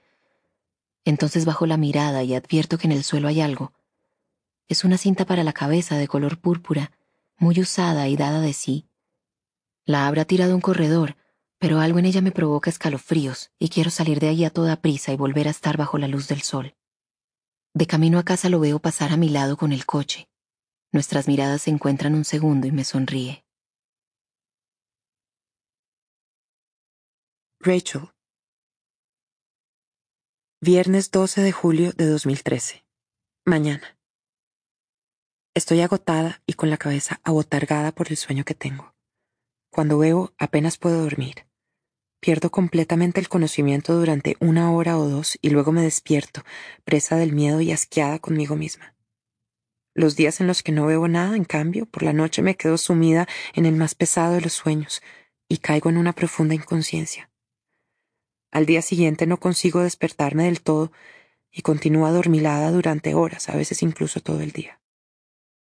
Entonces 1.04 1.46
bajo 1.46 1.66
la 1.66 1.78
mirada 1.78 2.24
y 2.24 2.34
advierto 2.34 2.78
que 2.78 2.88
en 2.88 2.94
el 2.94 3.04
suelo 3.04 3.28
hay 3.28 3.42
algo. 3.42 3.74
Es 4.68 4.84
una 4.84 4.98
cinta 4.98 5.26
para 5.26 5.44
la 5.44 5.54
cabeza 5.54 5.98
de 5.98 6.08
color 6.08 6.40
púrpura, 6.40 6.92
muy 7.38 7.60
usada 7.60 8.08
y 8.08 8.16
dada 8.16 8.42
de 8.42 8.54
sí. 8.54 8.88
La 9.86 10.08
habrá 10.08 10.26
tirado 10.26 10.56
un 10.56 10.62
corredor, 10.62 11.16
pero 11.60 11.80
algo 11.80 12.00
en 12.00 12.06
ella 12.06 12.22
me 12.22 12.32
provoca 12.32 12.70
escalofríos 12.70 13.52
y 13.60 13.70
quiero 13.70 13.90
salir 13.90 14.20
de 14.20 14.30
ahí 14.30 14.46
a 14.46 14.50
toda 14.50 14.82
prisa 14.82 15.12
y 15.12 15.18
volver 15.18 15.48
a 15.48 15.52
estar 15.52 15.78
bajo 15.78 15.98
la 15.98 16.08
luz 16.08 16.28
del 16.28 16.42
sol. 16.42 16.75
De 17.76 17.88
camino 17.88 18.20
a 18.20 18.24
casa 18.24 18.48
lo 18.48 18.62
veo 18.62 18.80
pasar 18.80 19.12
a 19.12 19.18
mi 19.18 19.28
lado 19.28 19.58
con 19.58 19.74
el 19.74 19.86
coche. 19.86 20.30
Nuestras 20.94 21.28
miradas 21.28 21.64
se 21.64 21.72
encuentran 21.72 22.16
un 22.16 22.24
segundo 22.24 22.68
y 22.68 22.72
me 22.72 22.86
sonríe. 22.86 23.46
Rachel. 27.60 28.14
Viernes 30.62 31.12
12 31.12 31.42
de 31.42 31.52
julio 31.52 31.92
de 31.92 32.06
2013. 32.06 32.86
Mañana. 33.44 34.00
Estoy 35.54 35.82
agotada 35.82 36.42
y 36.46 36.54
con 36.54 36.70
la 36.70 36.78
cabeza 36.78 37.20
abotargada 37.26 37.92
por 37.92 38.08
el 38.10 38.16
sueño 38.16 38.46
que 38.46 38.56
tengo. 38.56 38.96
Cuando 39.70 39.98
veo 39.98 40.34
apenas 40.38 40.78
puedo 40.78 41.02
dormir. 41.04 41.46
Pierdo 42.26 42.50
completamente 42.50 43.20
el 43.20 43.30
conocimiento 43.30 43.94
durante 43.94 44.36
una 44.40 44.72
hora 44.72 44.98
o 44.98 45.08
dos 45.08 45.38
y 45.44 45.52
luego 45.52 45.72
me 45.72 45.84
despierto, 45.84 46.42
presa 46.84 47.18
del 47.18 47.34
miedo 47.34 47.62
y 47.62 47.72
asqueada 47.72 48.18
conmigo 48.18 48.56
misma. 48.56 48.96
Los 49.94 50.16
días 50.16 50.42
en 50.42 50.48
los 50.48 50.64
que 50.64 50.72
no 50.72 50.88
veo 50.88 51.08
nada, 51.08 51.36
en 51.36 51.46
cambio, 51.46 51.86
por 51.86 52.02
la 52.02 52.14
noche 52.14 52.42
me 52.42 52.56
quedo 52.56 52.80
sumida 52.80 53.28
en 53.54 53.68
el 53.68 53.76
más 53.76 53.94
pesado 53.94 54.34
de 54.34 54.42
los 54.42 54.54
sueños 54.54 55.04
y 55.48 55.60
caigo 55.60 55.92
en 55.92 55.98
una 55.98 56.14
profunda 56.14 56.56
inconsciencia. 56.56 57.30
Al 58.52 58.66
día 58.66 58.82
siguiente 58.82 59.28
no 59.28 59.40
consigo 59.40 59.84
despertarme 59.84 60.46
del 60.46 60.62
todo 60.62 60.92
y 61.52 61.62
continúo 61.62 62.08
adormilada 62.08 62.72
durante 62.72 63.14
horas, 63.14 63.50
a 63.50 63.56
veces 63.56 63.84
incluso 63.84 64.20
todo 64.20 64.42
el 64.42 64.52
día. 64.52 64.82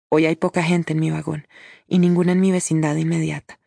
Hoy 0.08 0.26
hay 0.26 0.38
poca 0.38 0.64
gente 0.64 0.94
en 0.94 1.02
mi 1.02 1.12
vagón 1.12 1.50
y 1.86 2.00
ninguna 2.00 2.32
en 2.32 2.40
mi 2.40 2.54
vecindad 2.54 2.96
inmediata. 2.96 3.60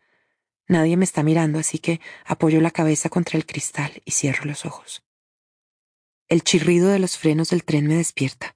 Nadie 0.69 0.97
me 0.97 1.03
está 1.03 1.23
mirando, 1.23 1.57
así 1.57 1.79
que 1.79 1.99
apoyo 2.25 2.61
la 2.61 2.69
cabeza 2.69 3.09
contra 3.09 3.37
el 3.37 3.45
cristal 3.47 4.03
y 4.05 4.11
cierro 4.11 4.45
los 4.45 4.65
ojos. 4.65 5.01
El 6.27 6.43
chirrido 6.43 6.89
de 6.89 6.99
los 6.99 7.17
frenos 7.17 7.49
del 7.49 7.63
tren 7.63 7.87
me 7.87 7.95
despierta. 7.95 8.55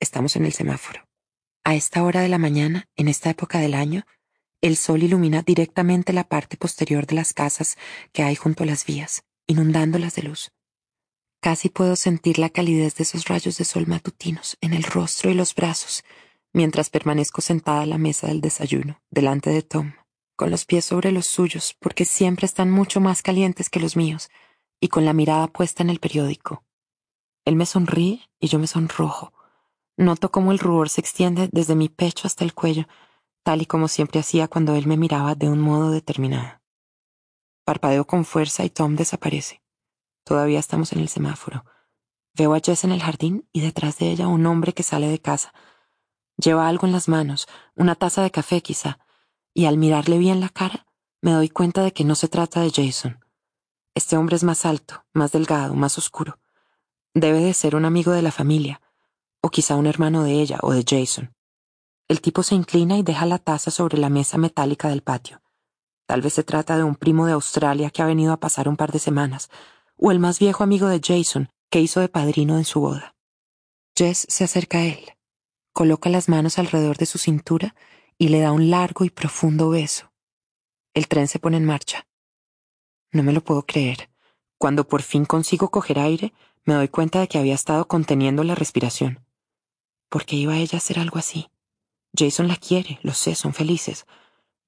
Estamos 0.00 0.36
en 0.36 0.46
el 0.46 0.54
semáforo. 0.54 1.06
A 1.62 1.74
esta 1.74 2.02
hora 2.02 2.22
de 2.22 2.30
la 2.30 2.38
mañana, 2.38 2.88
en 2.96 3.08
esta 3.08 3.28
época 3.28 3.58
del 3.58 3.74
año, 3.74 4.06
el 4.62 4.78
sol 4.78 5.02
ilumina 5.02 5.42
directamente 5.42 6.14
la 6.14 6.24
parte 6.24 6.56
posterior 6.56 7.06
de 7.06 7.16
las 7.16 7.34
casas 7.34 7.76
que 8.12 8.22
hay 8.22 8.36
junto 8.36 8.62
a 8.62 8.66
las 8.66 8.86
vías, 8.86 9.22
inundándolas 9.46 10.14
de 10.14 10.22
luz. 10.22 10.50
Casi 11.42 11.68
puedo 11.68 11.94
sentir 11.94 12.38
la 12.38 12.48
calidez 12.48 12.94
de 12.94 13.02
esos 13.02 13.28
rayos 13.28 13.58
de 13.58 13.66
sol 13.66 13.86
matutinos 13.86 14.56
en 14.62 14.72
el 14.72 14.82
rostro 14.82 15.30
y 15.30 15.34
los 15.34 15.54
brazos, 15.54 16.04
mientras 16.54 16.88
permanezco 16.88 17.42
sentada 17.42 17.82
a 17.82 17.86
la 17.86 17.98
mesa 17.98 18.28
del 18.28 18.40
desayuno, 18.40 19.02
delante 19.10 19.50
de 19.50 19.60
Tom, 19.60 19.92
con 20.36 20.50
los 20.50 20.64
pies 20.64 20.84
sobre 20.84 21.12
los 21.12 21.26
suyos, 21.26 21.76
porque 21.78 22.04
siempre 22.04 22.46
están 22.46 22.70
mucho 22.70 23.00
más 23.00 23.22
calientes 23.22 23.70
que 23.70 23.80
los 23.80 23.96
míos, 23.96 24.30
y 24.80 24.88
con 24.88 25.04
la 25.04 25.12
mirada 25.12 25.46
puesta 25.46 25.82
en 25.82 25.90
el 25.90 26.00
periódico. 26.00 26.64
Él 27.44 27.56
me 27.56 27.66
sonríe 27.66 28.20
y 28.40 28.48
yo 28.48 28.58
me 28.58 28.66
sonrojo. 28.66 29.32
Noto 29.96 30.30
cómo 30.30 30.52
el 30.52 30.58
rubor 30.58 30.88
se 30.88 31.00
extiende 31.00 31.48
desde 31.52 31.74
mi 31.74 31.88
pecho 31.88 32.26
hasta 32.26 32.44
el 32.44 32.54
cuello, 32.54 32.86
tal 33.42 33.62
y 33.62 33.66
como 33.66 33.88
siempre 33.88 34.20
hacía 34.20 34.48
cuando 34.48 34.74
él 34.74 34.86
me 34.86 34.96
miraba 34.96 35.34
de 35.34 35.48
un 35.48 35.60
modo 35.60 35.90
determinado. 35.90 36.60
Parpadeo 37.64 38.06
con 38.06 38.24
fuerza 38.24 38.64
y 38.64 38.70
Tom 38.70 38.96
desaparece. 38.96 39.62
Todavía 40.24 40.58
estamos 40.58 40.92
en 40.92 41.00
el 41.00 41.08
semáforo. 41.08 41.64
Veo 42.34 42.54
a 42.54 42.60
Jess 42.60 42.84
en 42.84 42.92
el 42.92 43.02
jardín 43.02 43.48
y 43.52 43.60
detrás 43.60 43.98
de 43.98 44.10
ella 44.10 44.26
un 44.26 44.44
hombre 44.46 44.72
que 44.72 44.82
sale 44.82 45.08
de 45.08 45.20
casa. 45.20 45.54
Lleva 46.36 46.68
algo 46.68 46.86
en 46.86 46.92
las 46.92 47.08
manos, 47.08 47.46
una 47.76 47.94
taza 47.94 48.22
de 48.22 48.30
café 48.30 48.60
quizá, 48.60 48.98
y 49.54 49.66
al 49.66 49.78
mirarle 49.78 50.18
bien 50.18 50.40
la 50.40 50.48
cara, 50.48 50.86
me 51.22 51.32
doy 51.32 51.48
cuenta 51.48 51.82
de 51.82 51.92
que 51.92 52.04
no 52.04 52.16
se 52.16 52.28
trata 52.28 52.60
de 52.60 52.70
Jason. 52.70 53.24
Este 53.94 54.16
hombre 54.16 54.36
es 54.36 54.42
más 54.44 54.66
alto, 54.66 55.04
más 55.12 55.32
delgado, 55.32 55.74
más 55.74 55.96
oscuro. 55.96 56.40
Debe 57.14 57.40
de 57.40 57.54
ser 57.54 57.76
un 57.76 57.84
amigo 57.84 58.10
de 58.10 58.22
la 58.22 58.32
familia, 58.32 58.82
o 59.40 59.50
quizá 59.50 59.76
un 59.76 59.86
hermano 59.86 60.24
de 60.24 60.32
ella 60.32 60.58
o 60.62 60.72
de 60.72 60.84
Jason. 60.86 61.32
El 62.08 62.20
tipo 62.20 62.42
se 62.42 62.56
inclina 62.56 62.98
y 62.98 63.02
deja 63.02 63.24
la 63.24 63.38
taza 63.38 63.70
sobre 63.70 63.96
la 63.96 64.10
mesa 64.10 64.36
metálica 64.36 64.88
del 64.88 65.02
patio. 65.02 65.40
Tal 66.06 66.20
vez 66.20 66.34
se 66.34 66.42
trata 66.42 66.76
de 66.76 66.82
un 66.82 66.96
primo 66.96 67.24
de 67.24 67.32
Australia 67.32 67.90
que 67.90 68.02
ha 68.02 68.06
venido 68.06 68.32
a 68.32 68.40
pasar 68.40 68.68
un 68.68 68.76
par 68.76 68.92
de 68.92 68.98
semanas, 68.98 69.48
o 69.96 70.10
el 70.10 70.18
más 70.18 70.38
viejo 70.40 70.64
amigo 70.64 70.88
de 70.88 71.00
Jason, 71.02 71.48
que 71.70 71.80
hizo 71.80 72.00
de 72.00 72.08
padrino 72.08 72.58
en 72.58 72.64
su 72.64 72.80
boda. 72.80 73.14
Jess 73.96 74.26
se 74.28 74.44
acerca 74.44 74.78
a 74.78 74.84
él, 74.84 75.12
coloca 75.72 76.10
las 76.10 76.28
manos 76.28 76.58
alrededor 76.58 76.98
de 76.98 77.06
su 77.06 77.18
cintura 77.18 77.74
y 78.18 78.28
le 78.28 78.40
da 78.40 78.52
un 78.52 78.70
largo 78.70 79.04
y 79.04 79.10
profundo 79.10 79.70
beso. 79.70 80.12
El 80.94 81.08
tren 81.08 81.28
se 81.28 81.38
pone 81.38 81.56
en 81.56 81.64
marcha. 81.64 82.06
No 83.10 83.22
me 83.22 83.32
lo 83.32 83.42
puedo 83.42 83.64
creer. 83.66 84.10
Cuando 84.58 84.86
por 84.86 85.02
fin 85.02 85.24
consigo 85.24 85.70
coger 85.70 85.98
aire, 85.98 86.32
me 86.64 86.74
doy 86.74 86.88
cuenta 86.88 87.20
de 87.20 87.28
que 87.28 87.38
había 87.38 87.54
estado 87.54 87.86
conteniendo 87.86 88.44
la 88.44 88.54
respiración. 88.54 89.24
¿Por 90.08 90.24
qué 90.24 90.36
iba 90.36 90.56
ella 90.56 90.76
a 90.76 90.78
hacer 90.78 90.98
algo 90.98 91.18
así? 91.18 91.50
Jason 92.16 92.48
la 92.48 92.56
quiere, 92.56 93.00
lo 93.02 93.12
sé, 93.12 93.34
son 93.34 93.52
felices. 93.52 94.06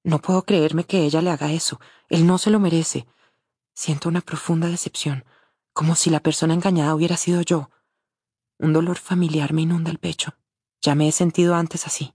No 0.03 0.19
puedo 0.19 0.43
creerme 0.43 0.83
que 0.83 1.03
ella 1.03 1.21
le 1.21 1.29
haga 1.29 1.51
eso. 1.51 1.79
Él 2.09 2.27
no 2.27 2.37
se 2.37 2.49
lo 2.49 2.59
merece. 2.59 3.07
Siento 3.73 4.09
una 4.09 4.21
profunda 4.21 4.67
decepción, 4.67 5.25
como 5.73 5.95
si 5.95 6.09
la 6.09 6.19
persona 6.19 6.53
engañada 6.53 6.93
hubiera 6.93 7.17
sido 7.17 7.41
yo. 7.41 7.69
Un 8.57 8.73
dolor 8.73 8.97
familiar 8.97 9.53
me 9.53 9.61
inunda 9.61 9.91
el 9.91 9.99
pecho. 9.99 10.35
Ya 10.81 10.95
me 10.95 11.07
he 11.07 11.11
sentido 11.11 11.55
antes 11.55 11.85
así, 11.85 12.13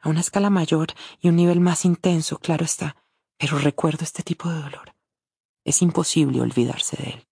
a 0.00 0.08
una 0.08 0.20
escala 0.20 0.50
mayor 0.50 0.88
y 1.20 1.28
un 1.28 1.36
nivel 1.36 1.60
más 1.60 1.84
intenso, 1.84 2.38
claro 2.38 2.64
está, 2.64 2.96
pero 3.38 3.58
recuerdo 3.58 4.04
este 4.04 4.22
tipo 4.22 4.48
de 4.48 4.60
dolor. 4.60 4.94
Es 5.64 5.82
imposible 5.82 6.40
olvidarse 6.40 6.96
de 6.96 7.10
él. 7.10 7.26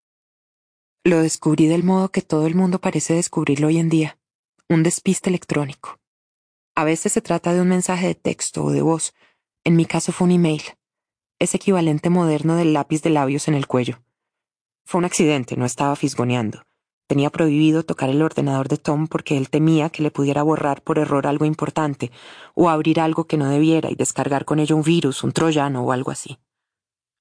Lo 1.05 1.23
descubrí 1.23 1.67
del 1.67 1.85
modo 1.85 2.11
que 2.11 2.23
todo 2.23 2.47
el 2.47 2.55
mundo 2.55 2.81
parece 2.81 3.15
descubrirlo 3.15 3.69
hoy 3.69 3.79
en 3.79 3.89
día, 3.89 4.19
un 4.69 4.83
despiste 4.83 5.31
electrónico. 5.31 5.99
A 6.75 6.85
veces 6.85 7.13
se 7.13 7.23
trata 7.23 7.55
de 7.55 7.61
un 7.61 7.69
mensaje 7.69 8.07
de 8.07 8.15
texto 8.15 8.65
o 8.65 8.71
de 8.71 8.83
voz, 8.83 9.15
en 9.65 9.77
mi 9.77 9.87
caso 9.87 10.13
fue 10.13 10.27
un 10.27 10.33
email 10.33 10.63
ese 11.39 11.57
equivalente 11.57 12.11
moderno 12.11 12.57
del 12.57 12.73
lápiz 12.73 13.03
de 13.03 13.11
labios 13.11 13.49
en 13.49 13.55
el 13.55 13.67
cuello. 13.67 14.03
Fue 14.85 14.99
un 14.99 15.05
accidente, 15.05 15.57
no 15.57 15.67
estaba 15.67 15.95
fisgoneando. 15.95 16.63
Tenía 17.09 17.31
prohibido 17.31 17.83
tocar 17.83 18.09
el 18.11 18.23
ordenador 18.23 18.69
de 18.69 18.77
Tom 18.77 19.09
porque 19.09 19.37
él 19.37 19.51
temía 19.51 19.91
que 19.91 20.05
le 20.05 20.13
pudiera 20.13 20.45
borrar 20.45 20.83
por 20.83 21.01
error 21.01 21.27
algo 21.27 21.45
importante, 21.45 22.13
o 22.55 22.69
abrir 22.69 23.01
algo 23.01 23.25
que 23.25 23.37
no 23.37 23.49
debiera 23.49 23.91
y 23.91 23.97
descargar 23.97 24.45
con 24.45 24.61
ello 24.61 24.77
un 24.77 24.83
virus, 24.83 25.25
un 25.25 25.33
troyano 25.33 25.83
o 25.83 25.91
algo 25.91 26.13
así. 26.13 26.39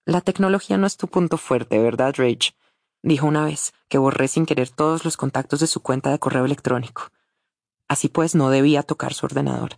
La 0.05 0.21
tecnología 0.21 0.77
no 0.77 0.85
es 0.85 0.97
tu 0.97 1.07
punto 1.07 1.39
fuerte, 1.39 1.79
¿verdad, 1.79 2.13
Rage? 2.15 2.53
dijo 3.01 3.25
una 3.25 3.45
vez, 3.45 3.73
que 3.87 3.97
borré 3.97 4.27
sin 4.27 4.45
querer 4.45 4.69
todos 4.69 5.03
los 5.03 5.17
contactos 5.17 5.59
de 5.61 5.67
su 5.67 5.81
cuenta 5.81 6.11
de 6.11 6.19
correo 6.19 6.45
electrónico. 6.45 7.09
Así 7.87 8.09
pues, 8.09 8.35
no 8.35 8.51
debía 8.51 8.83
tocar 8.83 9.15
su 9.15 9.25
ordenador. 9.25 9.71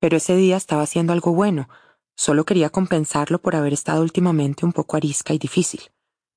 Pero 0.00 0.16
ese 0.16 0.34
día 0.34 0.56
estaba 0.56 0.82
haciendo 0.82 1.12
algo 1.12 1.32
bueno, 1.32 1.68
Solo 2.16 2.44
quería 2.44 2.70
compensarlo 2.70 3.40
por 3.40 3.56
haber 3.56 3.72
estado 3.72 4.02
últimamente 4.02 4.64
un 4.64 4.72
poco 4.72 4.96
arisca 4.96 5.34
y 5.34 5.38
difícil. 5.38 5.90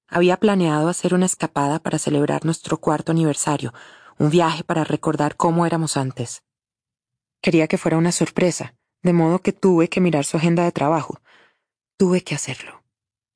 Había 0.09 0.37
planeado 0.37 0.87
hacer 0.87 1.13
una 1.13 1.25
escapada 1.25 1.79
para 1.79 1.99
celebrar 1.99 2.45
nuestro 2.45 2.77
cuarto 2.77 3.11
aniversario, 3.11 3.73
un 4.17 4.29
viaje 4.29 4.63
para 4.63 4.85
recordar 4.85 5.35
cómo 5.35 5.65
éramos 5.65 5.97
antes. 5.97 6.43
Quería 7.41 7.67
que 7.67 7.77
fuera 7.77 7.97
una 7.97 8.13
sorpresa, 8.13 8.75
de 9.03 9.13
modo 9.13 9.39
que 9.39 9.51
tuve 9.51 9.89
que 9.89 9.99
mirar 10.01 10.23
su 10.23 10.37
agenda 10.37 10.63
de 10.63 10.71
trabajo. 10.71 11.19
Tuve 11.97 12.23
que 12.23 12.35
hacerlo. 12.35 12.83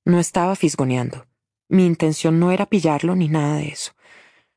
No 0.05 0.19
estaba 0.19 0.55
fisgoneando. 0.55 1.27
Mi 1.67 1.85
intención 1.85 2.39
no 2.39 2.51
era 2.51 2.65
pillarlo 2.65 3.15
ni 3.15 3.27
nada 3.27 3.57
de 3.57 3.67
eso. 3.67 3.91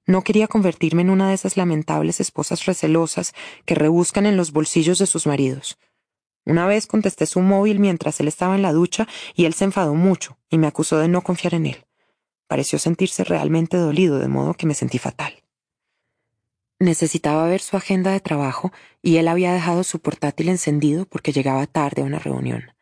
No 0.07 0.23
quería 0.23 0.47
convertirme 0.47 1.03
en 1.03 1.11
una 1.11 1.29
de 1.29 1.35
esas 1.35 1.57
lamentables 1.57 2.21
esposas 2.21 2.65
recelosas 2.67 3.35
que 3.65 3.75
rebuscan 3.75 4.27
en 4.27 4.37
los 4.37 4.53
bolsillos 4.53 4.99
de 4.99 5.07
sus 5.07 5.27
maridos. 5.27 5.79
Una 6.45 6.67
vez 6.67 6.87
contesté 6.87 7.27
su 7.27 7.41
móvil 7.41 7.81
mientras 7.81 8.21
él 8.21 8.29
estaba 8.29 8.55
en 8.55 8.63
la 8.63 8.73
ducha 8.73 9.09
y 9.35 9.47
él 9.47 9.55
se 9.55 9.65
enfadó 9.65 9.95
mucho 9.95 10.39
y 10.51 10.59
me 10.59 10.67
acusó 10.67 10.99
de 10.99 11.09
no 11.09 11.23
confiar 11.23 11.55
en 11.55 11.67
él. 11.67 11.85
Pareció 12.47 12.79
sentirse 12.79 13.25
realmente 13.25 13.77
dolido, 13.77 14.19
de 14.19 14.29
modo 14.29 14.55
que 14.55 14.67
me 14.67 14.75
sentí 14.75 14.99
fatal. 14.99 15.45
Necesitaba 16.79 17.47
ver 17.47 17.61
su 17.61 17.77
agenda 17.77 18.11
de 18.11 18.21
trabajo 18.21 18.73
y 19.01 19.17
él 19.17 19.29
había 19.29 19.53
dejado 19.53 19.85
su 19.85 20.01
portátil 20.01 20.49
encendido 20.49 21.07
porque 21.07 21.33
llegaba 21.33 21.67
tarde 21.67 22.03
a 22.03 22.05
una 22.05 22.19
reunión. 22.19 22.73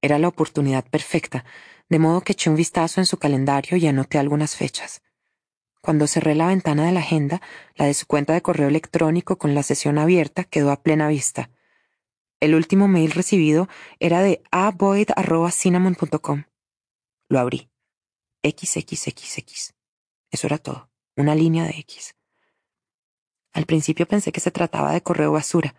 Era 0.00 0.18
la 0.18 0.28
oportunidad 0.28 0.84
perfecta, 0.84 1.44
de 1.88 1.98
modo 1.98 2.22
que 2.22 2.32
eché 2.32 2.48
un 2.48 2.56
vistazo 2.56 3.00
en 3.00 3.06
su 3.06 3.18
calendario 3.18 3.76
y 3.76 3.86
anoté 3.86 4.18
algunas 4.18 4.56
fechas. 4.56 5.02
Cuando 5.80 6.06
cerré 6.06 6.34
la 6.34 6.46
ventana 6.46 6.86
de 6.86 6.92
la 6.92 7.00
agenda, 7.00 7.42
la 7.74 7.84
de 7.86 7.94
su 7.94 8.06
cuenta 8.06 8.32
de 8.32 8.40
correo 8.40 8.68
electrónico 8.68 9.36
con 9.36 9.54
la 9.54 9.62
sesión 9.62 9.98
abierta 9.98 10.44
quedó 10.44 10.70
a 10.70 10.82
plena 10.82 11.08
vista. 11.08 11.50
El 12.40 12.54
último 12.54 12.88
mail 12.88 13.10
recibido 13.10 13.68
era 14.00 14.22
de 14.22 14.42
aboyd.cinnamon.com. 14.50 16.44
Lo 17.28 17.38
abrí. 17.38 17.68
XXXX. 18.44 19.74
Eso 20.30 20.46
era 20.46 20.58
todo. 20.58 20.90
Una 21.16 21.34
línea 21.34 21.64
de 21.64 21.78
X. 21.78 22.14
Al 23.52 23.66
principio 23.66 24.06
pensé 24.06 24.32
que 24.32 24.40
se 24.40 24.50
trataba 24.50 24.92
de 24.92 25.02
correo 25.02 25.32
basura, 25.32 25.74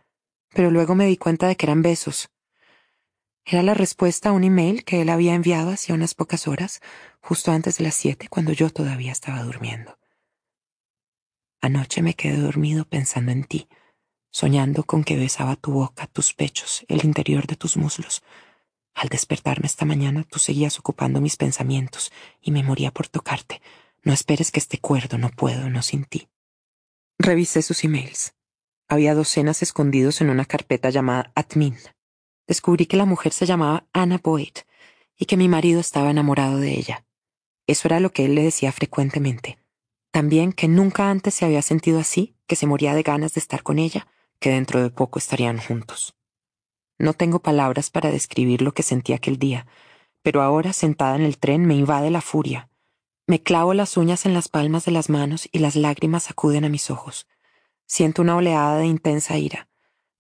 pero 0.50 0.72
luego 0.72 0.96
me 0.96 1.06
di 1.06 1.18
cuenta 1.18 1.48
de 1.48 1.56
que 1.56 1.66
eran 1.66 1.82
besos. 1.82 2.30
Era 3.46 3.62
la 3.62 3.74
respuesta 3.74 4.30
a 4.30 4.32
un 4.32 4.44
email 4.44 4.84
que 4.84 5.02
él 5.02 5.10
había 5.10 5.36
enviado 5.36 5.70
hacía 5.70 5.94
unas 5.94 6.16
pocas 6.16 6.48
horas, 6.48 6.82
justo 7.22 7.52
antes 7.52 7.78
de 7.78 7.84
las 7.84 7.96
siete, 7.96 8.28
cuando 8.28 8.54
yo 8.54 8.70
todavía 8.70 9.12
estaba 9.12 9.44
durmiendo. 9.44 10.00
Anoche 11.62 12.02
me 12.02 12.16
quedé 12.16 12.38
dormido 12.38 12.86
pensando 12.86 13.32
en 13.32 13.44
ti 13.44 13.68
soñando 14.36 14.84
con 14.84 15.06
que 15.06 15.16
besaba 15.16 15.56
tu 15.56 15.72
boca, 15.72 16.08
tus 16.08 16.34
pechos, 16.34 16.84
el 16.90 17.06
interior 17.06 17.48
de 17.48 17.56
tus 17.56 17.78
muslos. 17.78 18.22
Al 18.96 19.10
despertarme 19.10 19.68
esta 19.68 19.84
mañana, 19.84 20.24
tú 20.24 20.40
seguías 20.40 20.80
ocupando 20.80 21.20
mis 21.20 21.36
pensamientos 21.36 22.14
y 22.42 22.52
me 22.52 22.64
moría 22.64 22.92
por 22.92 23.10
tocarte. 23.10 23.62
No 24.04 24.14
esperes 24.14 24.52
que 24.52 24.60
esté 24.60 24.80
cuerdo, 24.80 25.18
no 25.18 25.30
puedo, 25.30 25.70
no 25.70 25.82
sin 25.82 26.06
ti. 26.06 26.30
Revisé 27.20 27.62
sus 27.62 27.84
emails. 27.84 28.34
Había 28.88 29.14
docenas 29.14 29.62
escondidos 29.62 30.22
en 30.22 30.30
una 30.30 30.46
carpeta 30.46 30.90
llamada 30.90 31.32
Admin. 31.36 31.78
Descubrí 32.48 32.86
que 32.86 32.98
la 32.98 33.06
mujer 33.06 33.34
se 33.34 33.46
llamaba 33.46 33.86
Anna 33.92 34.20
Boyd 34.24 34.58
y 35.18 35.26
que 35.26 35.38
mi 35.38 35.50
marido 35.50 35.82
estaba 35.82 36.10
enamorado 36.10 36.60
de 36.60 36.72
ella. 36.72 37.06
Eso 37.68 37.88
era 37.88 38.00
lo 38.00 38.12
que 38.12 38.26
él 38.26 38.36
le 38.36 38.44
decía 38.44 38.72
frecuentemente. 38.72 39.58
También 40.12 40.54
que 40.54 40.70
nunca 40.70 41.10
antes 41.10 41.34
se 41.34 41.44
había 41.44 41.62
sentido 41.62 42.00
así, 42.00 42.36
que 42.48 42.56
se 42.56 42.68
moría 42.68 42.94
de 42.94 43.04
ganas 43.04 43.34
de 43.34 43.40
estar 43.40 43.64
con 43.64 43.80
ella 43.80 44.08
que 44.40 44.52
dentro 44.52 44.82
de 44.82 44.90
poco 44.90 45.20
estarían 45.20 45.58
juntos. 45.58 46.15
No 46.98 47.14
tengo 47.14 47.40
palabras 47.40 47.90
para 47.90 48.12
describir 48.12 48.62
lo 48.62 48.74
que 48.74 48.84
sentí 48.84 49.14
aquel 49.14 49.38
día, 49.38 49.68
pero 50.22 50.42
ahora 50.42 50.74
sentada 50.74 51.16
en 51.16 51.22
el 51.22 51.38
tren 51.38 51.66
me 51.66 51.76
invade 51.76 52.10
la 52.10 52.22
furia. 52.22 52.70
Me 53.28 53.42
clavo 53.42 53.74
las 53.74 53.98
uñas 53.98 54.26
en 54.26 54.34
las 54.34 54.50
palmas 54.50 54.86
de 54.86 54.92
las 54.92 55.10
manos 55.10 55.50
y 55.52 55.60
las 55.60 55.76
lágrimas 55.76 56.30
acuden 56.30 56.64
a 56.64 56.70
mis 56.70 56.90
ojos. 56.90 57.28
Siento 57.86 58.22
una 58.22 58.36
oleada 58.36 58.78
de 58.78 58.86
intensa 58.86 59.38
ira. 59.38 59.68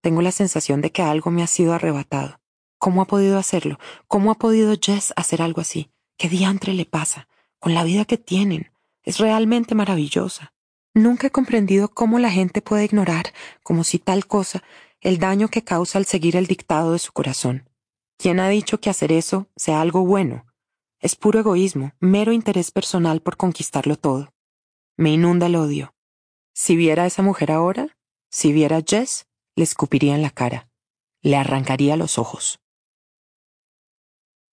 Tengo 0.01 0.21
la 0.21 0.31
sensación 0.31 0.81
de 0.81 0.91
que 0.91 1.01
algo 1.01 1.31
me 1.31 1.43
ha 1.43 1.47
sido 1.47 1.73
arrebatado. 1.73 2.39
¿Cómo 2.77 3.01
ha 3.01 3.05
podido 3.05 3.39
hacerlo? 3.39 3.79
¿Cómo 4.07 4.31
ha 4.31 4.35
podido 4.35 4.75
Jess 4.79 5.13
hacer 5.15 5.41
algo 5.41 5.61
así? 5.61 5.91
¿Qué 6.17 6.29
diantre 6.29 6.73
le 6.73 6.85
pasa? 6.85 7.27
Con 7.59 7.73
la 7.73 7.83
vida 7.83 8.05
que 8.05 8.17
tienen. 8.17 8.71
Es 9.03 9.19
realmente 9.19 9.75
maravillosa. 9.75 10.53
Nunca 10.93 11.27
he 11.27 11.31
comprendido 11.31 11.89
cómo 11.89 12.19
la 12.19 12.31
gente 12.31 12.61
puede 12.61 12.85
ignorar, 12.85 13.33
como 13.63 13.83
si 13.83 13.99
tal 13.99 14.27
cosa, 14.27 14.63
el 15.05 15.19
daño 15.19 15.49
que 15.49 15.63
causa 15.63 15.99
al 15.99 16.05
seguir 16.05 16.35
el 16.35 16.47
dictado 16.47 16.93
de 16.93 16.97
su 16.97 17.13
corazón. 17.13 17.69
¿Quién 18.17 18.39
ha 18.39 18.49
dicho 18.49 18.81
que 18.81 18.89
hacer 18.89 19.11
eso 19.11 19.47
sea 19.55 19.79
algo 19.79 20.03
bueno? 20.03 20.47
Es 20.99 21.15
puro 21.15 21.39
egoísmo, 21.39 21.91
mero 21.99 22.31
interés 22.31 22.71
personal 22.71 23.21
por 23.21 23.37
conquistarlo 23.37 23.97
todo. 23.97 24.33
Me 24.97 25.11
inunda 25.11 25.45
el 25.45 25.57
odio. 25.57 25.93
Si 26.55 26.75
viera 26.75 27.03
a 27.03 27.05
esa 27.05 27.21
mujer 27.21 27.51
ahora, 27.51 27.95
si 28.31 28.51
viera 28.51 28.77
a 28.77 28.81
Jess, 28.81 29.27
le 29.55 29.63
escupiría 29.63 30.15
en 30.15 30.23
la 30.23 30.31
cara, 30.31 30.71
le 31.21 31.35
arrancaría 31.35 31.97
los 31.97 32.17
ojos. 32.17 32.59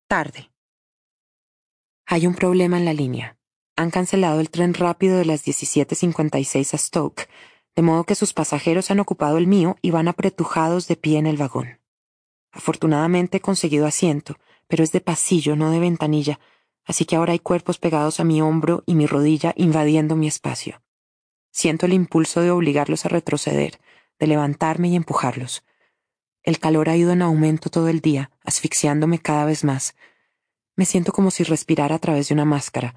Tarde. 0.07 0.51
Hay 2.05 2.27
un 2.27 2.35
problema 2.35 2.77
en 2.77 2.85
la 2.85 2.93
línea. 2.93 3.39
Han 3.75 3.91
cancelado 3.91 4.39
el 4.39 4.51
tren 4.51 4.75
rápido 4.75 5.17
de 5.17 5.25
las 5.25 5.47
17.56 5.47 6.75
a 6.75 6.77
Stoke, 6.77 7.31
de 7.75 7.83
modo 7.83 8.05
que 8.05 8.15
sus 8.15 8.33
pasajeros 8.33 8.91
han 8.91 9.01
ocupado 9.01 9.39
el 9.39 9.47
mío 9.47 9.77
y 9.83 9.91
van 9.91 10.09
apretujados 10.09 10.89
de 10.89 10.97
pie 10.97 11.19
en 11.19 11.27
el 11.27 11.37
vagón. 11.37 11.81
Afortunadamente 12.51 13.39
he 13.39 13.41
conseguido 13.41 13.87
asiento, 13.87 14.37
pero 14.69 14.85
es 14.85 14.93
de 14.93 15.01
pasillo, 15.01 15.57
no 15.57 15.71
de 15.71 15.81
ventanilla, 15.81 16.39
así 16.85 17.05
que 17.05 17.17
ahora 17.17 17.33
hay 17.33 17.39
cuerpos 17.39 17.79
pegados 17.79 18.21
a 18.21 18.25
mi 18.25 18.43
hombro 18.43 18.83
y 18.87 18.95
mi 18.95 19.07
rodilla 19.07 19.55
invadiendo 19.57 20.17
mi 20.17 20.27
espacio. 20.27 20.83
Siento 21.51 21.87
el 21.87 21.93
impulso 21.93 22.41
de 22.41 22.51
obligarlos 22.51 23.05
a 23.05 23.09
retroceder, 23.09 23.79
de 24.19 24.27
levantarme 24.27 24.89
y 24.89 24.97
empujarlos. 24.97 25.65
El 26.43 26.59
calor 26.59 26.89
ha 26.89 26.97
ido 26.97 27.13
en 27.13 27.23
aumento 27.23 27.71
todo 27.71 27.89
el 27.89 28.01
día, 28.01 28.31
asfixiándome 28.43 29.19
cada 29.19 29.45
vez 29.45 29.65
más. 29.65 29.95
Me 30.75 30.87
siento 30.87 31.13
como 31.13 31.31
si 31.31 31.45
respirara 31.45 31.97
a 31.97 31.99
través 31.99 32.29
de 32.29 32.35
una 32.35 32.45
máscara. 32.45 32.95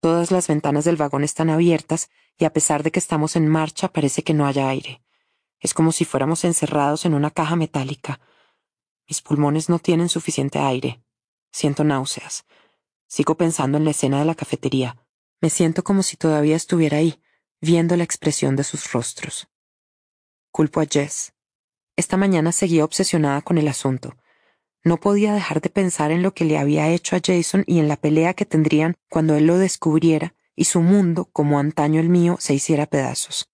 Todas 0.00 0.30
las 0.30 0.48
ventanas 0.48 0.84
del 0.86 0.96
vagón 0.96 1.24
están 1.24 1.50
abiertas 1.50 2.10
y 2.38 2.46
a 2.46 2.52
pesar 2.52 2.82
de 2.82 2.90
que 2.90 2.98
estamos 2.98 3.36
en 3.36 3.46
marcha 3.46 3.92
parece 3.92 4.22
que 4.22 4.32
no 4.32 4.46
haya 4.46 4.68
aire. 4.68 5.02
Es 5.58 5.74
como 5.74 5.92
si 5.92 6.06
fuéramos 6.06 6.44
encerrados 6.44 7.04
en 7.04 7.12
una 7.12 7.30
caja 7.30 7.54
metálica. 7.54 8.18
Mis 9.06 9.20
pulmones 9.20 9.68
no 9.68 9.78
tienen 9.78 10.08
suficiente 10.08 10.58
aire. 10.58 11.02
Siento 11.52 11.84
náuseas. 11.84 12.46
Sigo 13.08 13.36
pensando 13.36 13.76
en 13.76 13.84
la 13.84 13.90
escena 13.90 14.20
de 14.20 14.24
la 14.24 14.34
cafetería. 14.34 14.96
Me 15.42 15.50
siento 15.50 15.84
como 15.84 16.02
si 16.02 16.16
todavía 16.16 16.56
estuviera 16.56 16.96
ahí, 16.96 17.20
viendo 17.60 17.94
la 17.96 18.04
expresión 18.04 18.56
de 18.56 18.64
sus 18.64 18.92
rostros. 18.92 19.48
Culpo 20.50 20.80
a 20.80 20.86
Jess. 20.86 21.34
Esta 21.96 22.16
mañana 22.16 22.52
seguía 22.52 22.84
obsesionada 22.84 23.42
con 23.42 23.58
el 23.58 23.68
asunto. 23.68 24.16
No 24.82 24.98
podía 24.98 25.34
dejar 25.34 25.60
de 25.60 25.68
pensar 25.68 26.10
en 26.10 26.22
lo 26.22 26.32
que 26.32 26.44
le 26.44 26.58
había 26.58 26.88
hecho 26.88 27.16
a 27.16 27.20
Jason 27.22 27.64
y 27.66 27.78
en 27.78 27.88
la 27.88 27.96
pelea 27.96 28.34
que 28.34 28.46
tendrían 28.46 28.96
cuando 29.08 29.34
él 29.34 29.46
lo 29.46 29.58
descubriera 29.58 30.34
y 30.60 30.64
su 30.64 30.82
mundo, 30.82 31.28
como 31.32 31.58
antaño 31.58 32.00
el 32.00 32.10
mío, 32.10 32.36
se 32.38 32.52
hiciera 32.52 32.84
pedazos. 32.86 33.48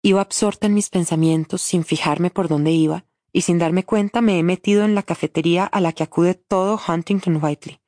Iba 0.00 0.22
absorta 0.22 0.66
en 0.66 0.72
mis 0.72 0.88
pensamientos 0.88 1.60
sin 1.60 1.84
fijarme 1.84 2.30
por 2.30 2.48
dónde 2.48 2.70
iba, 2.70 3.04
y 3.32 3.42
sin 3.42 3.58
darme 3.58 3.84
cuenta 3.84 4.22
me 4.22 4.38
he 4.38 4.42
metido 4.42 4.84
en 4.84 4.94
la 4.94 5.02
cafetería 5.02 5.64
a 5.64 5.80
la 5.80 5.92
que 5.92 6.04
acude 6.04 6.34
todo 6.34 6.80
Huntington 6.88 7.42
Whiteley. 7.42 7.80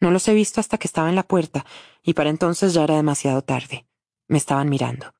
No 0.00 0.10
los 0.10 0.28
he 0.28 0.34
visto 0.34 0.60
hasta 0.60 0.76
que 0.76 0.86
estaba 0.86 1.08
en 1.08 1.14
la 1.14 1.22
puerta, 1.22 1.64
y 2.02 2.14
para 2.14 2.30
entonces 2.30 2.74
ya 2.74 2.84
era 2.84 2.96
demasiado 2.96 3.42
tarde. 3.42 3.86
Me 4.28 4.38
estaban 4.38 4.68
mirando. 4.68 5.14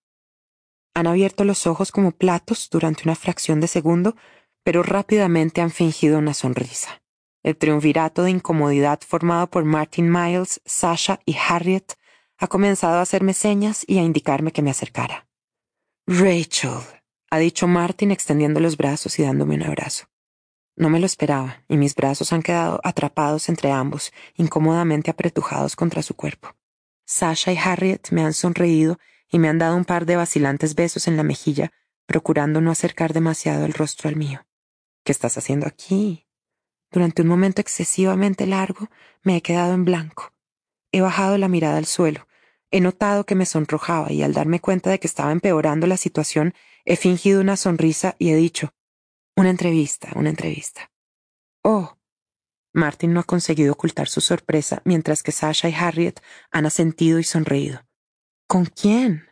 Han 0.95 1.07
abierto 1.07 1.45
los 1.45 1.67
ojos 1.67 1.93
como 1.93 2.13
platos 2.13 2.69
durante 2.71 3.05
una 3.05 3.15
fracción 3.15 3.61
de 3.61 3.69
segundo, 3.69 4.17
pero 4.63 4.83
rápidamente 4.83 5.61
han 5.61 5.71
fingido 5.71 6.19
una 6.19 6.35
sonrisa. 6.35 7.03
El 7.43 7.57
triunvirato 7.57 8.23
de 8.23 8.31
incomodidad 8.31 9.01
formado 9.07 9.49
por 9.49 9.65
Martin 9.65 10.11
Miles, 10.11 10.61
Sasha 10.65 11.21
y 11.25 11.37
Harriet 11.37 11.95
ha 12.39 12.47
comenzado 12.47 12.99
a 12.99 13.03
hacerme 13.03 13.35
señas 13.35 13.85
y 13.87 13.99
a 13.99 14.03
indicarme 14.03 14.53
que 14.53 14.63
me 14.63 14.71
acercara. 14.71 15.27
Rachel, 16.07 16.81
ha 17.31 17.39
dicho 17.39 17.67
Martin 17.67 18.11
extendiendo 18.11 18.61
los 18.61 18.77
brazos 18.77 19.19
y 19.19 19.23
dándome 19.23 19.55
un 19.55 19.63
abrazo. 19.63 20.07
No 20.77 20.89
me 20.89 20.99
lo 20.99 21.07
esperaba, 21.07 21.63
y 21.69 21.77
mis 21.77 21.95
brazos 21.95 22.33
han 22.33 22.43
quedado 22.43 22.81
atrapados 22.83 23.49
entre 23.49 23.71
ambos, 23.71 24.13
incómodamente 24.35 25.11
apretujados 25.11 25.77
contra 25.77 26.03
su 26.03 26.15
cuerpo. 26.15 26.57
Sasha 27.05 27.53
y 27.53 27.59
Harriet 27.59 28.11
me 28.11 28.25
han 28.25 28.33
sonreído 28.33 28.99
y 29.31 29.39
me 29.39 29.49
han 29.49 29.59
dado 29.59 29.77
un 29.77 29.85
par 29.85 30.07
de 30.07 30.17
vacilantes 30.17 30.75
besos 30.75 31.07
en 31.07 31.17
la 31.17 31.23
mejilla, 31.23 31.73
procurando 32.07 32.61
no 32.61 32.71
acercar 32.71 33.13
demasiado 33.13 33.65
el 33.65 33.75
rostro 33.75 34.09
al 34.09 34.17
mío. 34.17 34.45
¿Qué 35.05 35.13
estás 35.13 35.39
haciendo 35.39 35.67
aquí? 35.67 36.27
Durante 36.91 37.23
un 37.23 37.29
momento 37.29 37.61
excesivamente 37.61 38.47
largo 38.47 38.89
me 39.23 39.37
he 39.37 39.43
quedado 39.43 39.75
en 39.75 39.85
blanco. 39.85 40.35
He 40.93 41.01
bajado 41.01 41.39
la 41.39 41.49
mirada 41.49 41.79
al 41.79 41.87
suelo. 41.87 42.27
He 42.71 42.81
notado 42.81 43.25
que 43.25 43.35
me 43.35 43.47
sonrojaba 43.47 44.13
y 44.13 44.23
al 44.23 44.33
darme 44.33 44.61
cuenta 44.61 44.91
de 44.91 44.99
que 44.99 45.07
estaba 45.07 45.33
empeorando 45.33 45.87
la 45.87 45.97
situación, 45.97 46.55
he 46.85 46.97
fingido 46.97 47.41
una 47.41 47.57
sonrisa 47.57 48.17
y 48.19 48.31
he 48.31 48.37
dicho, 48.37 48.75
una 49.37 49.51
entrevista, 49.51 50.11
una 50.15 50.31
entrevista. 50.31 50.91
Oh. 51.63 51.97
Martin 52.73 53.13
no 53.13 53.21
ha 53.21 53.25
conseguido 53.25 53.73
ocultar 53.73 54.09
su 54.09 54.21
sorpresa 54.21 54.83
mientras 54.85 55.23
que 55.23 55.33
Sasha 55.33 55.69
y 55.69 55.75
Harriet 55.75 56.21
han 56.53 56.67
asentido 56.67 57.19
y 57.19 57.25
sonreído. 57.25 57.85
¿Con 58.47 58.67
quién? 58.67 59.29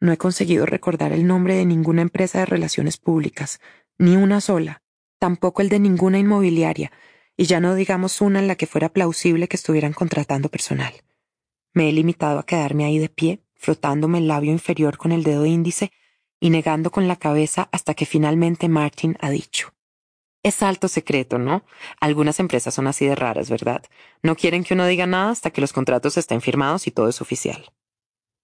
No 0.00 0.12
he 0.12 0.18
conseguido 0.18 0.66
recordar 0.66 1.12
el 1.12 1.26
nombre 1.26 1.54
de 1.56 1.64
ninguna 1.64 2.02
empresa 2.02 2.40
de 2.40 2.46
relaciones 2.46 2.96
públicas, 2.98 3.60
ni 3.98 4.16
una 4.16 4.40
sola, 4.40 4.82
tampoco 5.18 5.62
el 5.62 5.68
de 5.68 5.78
ninguna 5.78 6.18
inmobiliaria, 6.18 6.92
y 7.36 7.44
ya 7.44 7.60
no 7.60 7.74
digamos 7.74 8.20
una 8.20 8.38
en 8.38 8.48
la 8.48 8.56
que 8.56 8.66
fuera 8.66 8.88
plausible 8.88 9.48
que 9.48 9.56
estuvieran 9.56 9.92
contratando 9.92 10.48
personal. 10.48 10.92
Me 11.72 11.88
he 11.88 11.92
limitado 11.92 12.38
a 12.38 12.46
quedarme 12.46 12.84
ahí 12.84 12.98
de 12.98 13.08
pie, 13.08 13.40
frotándome 13.54 14.18
el 14.18 14.28
labio 14.28 14.52
inferior 14.52 14.96
con 14.96 15.12
el 15.12 15.24
dedo 15.24 15.46
índice 15.46 15.90
y 16.38 16.50
negando 16.50 16.90
con 16.90 17.08
la 17.08 17.16
cabeza 17.16 17.68
hasta 17.72 17.94
que 17.94 18.06
finalmente 18.06 18.68
Martin 18.68 19.16
ha 19.20 19.30
dicho. 19.30 19.72
Es 20.42 20.62
alto 20.62 20.88
secreto, 20.88 21.38
¿no? 21.38 21.64
Algunas 22.00 22.38
empresas 22.38 22.74
son 22.74 22.86
así 22.86 23.06
de 23.06 23.14
raras, 23.14 23.48
¿verdad? 23.48 23.82
No 24.22 24.36
quieren 24.36 24.62
que 24.62 24.74
uno 24.74 24.86
diga 24.86 25.06
nada 25.06 25.30
hasta 25.30 25.50
que 25.50 25.62
los 25.62 25.72
contratos 25.72 26.18
estén 26.18 26.42
firmados 26.42 26.86
y 26.86 26.90
todo 26.90 27.08
es 27.08 27.22
oficial. 27.22 27.72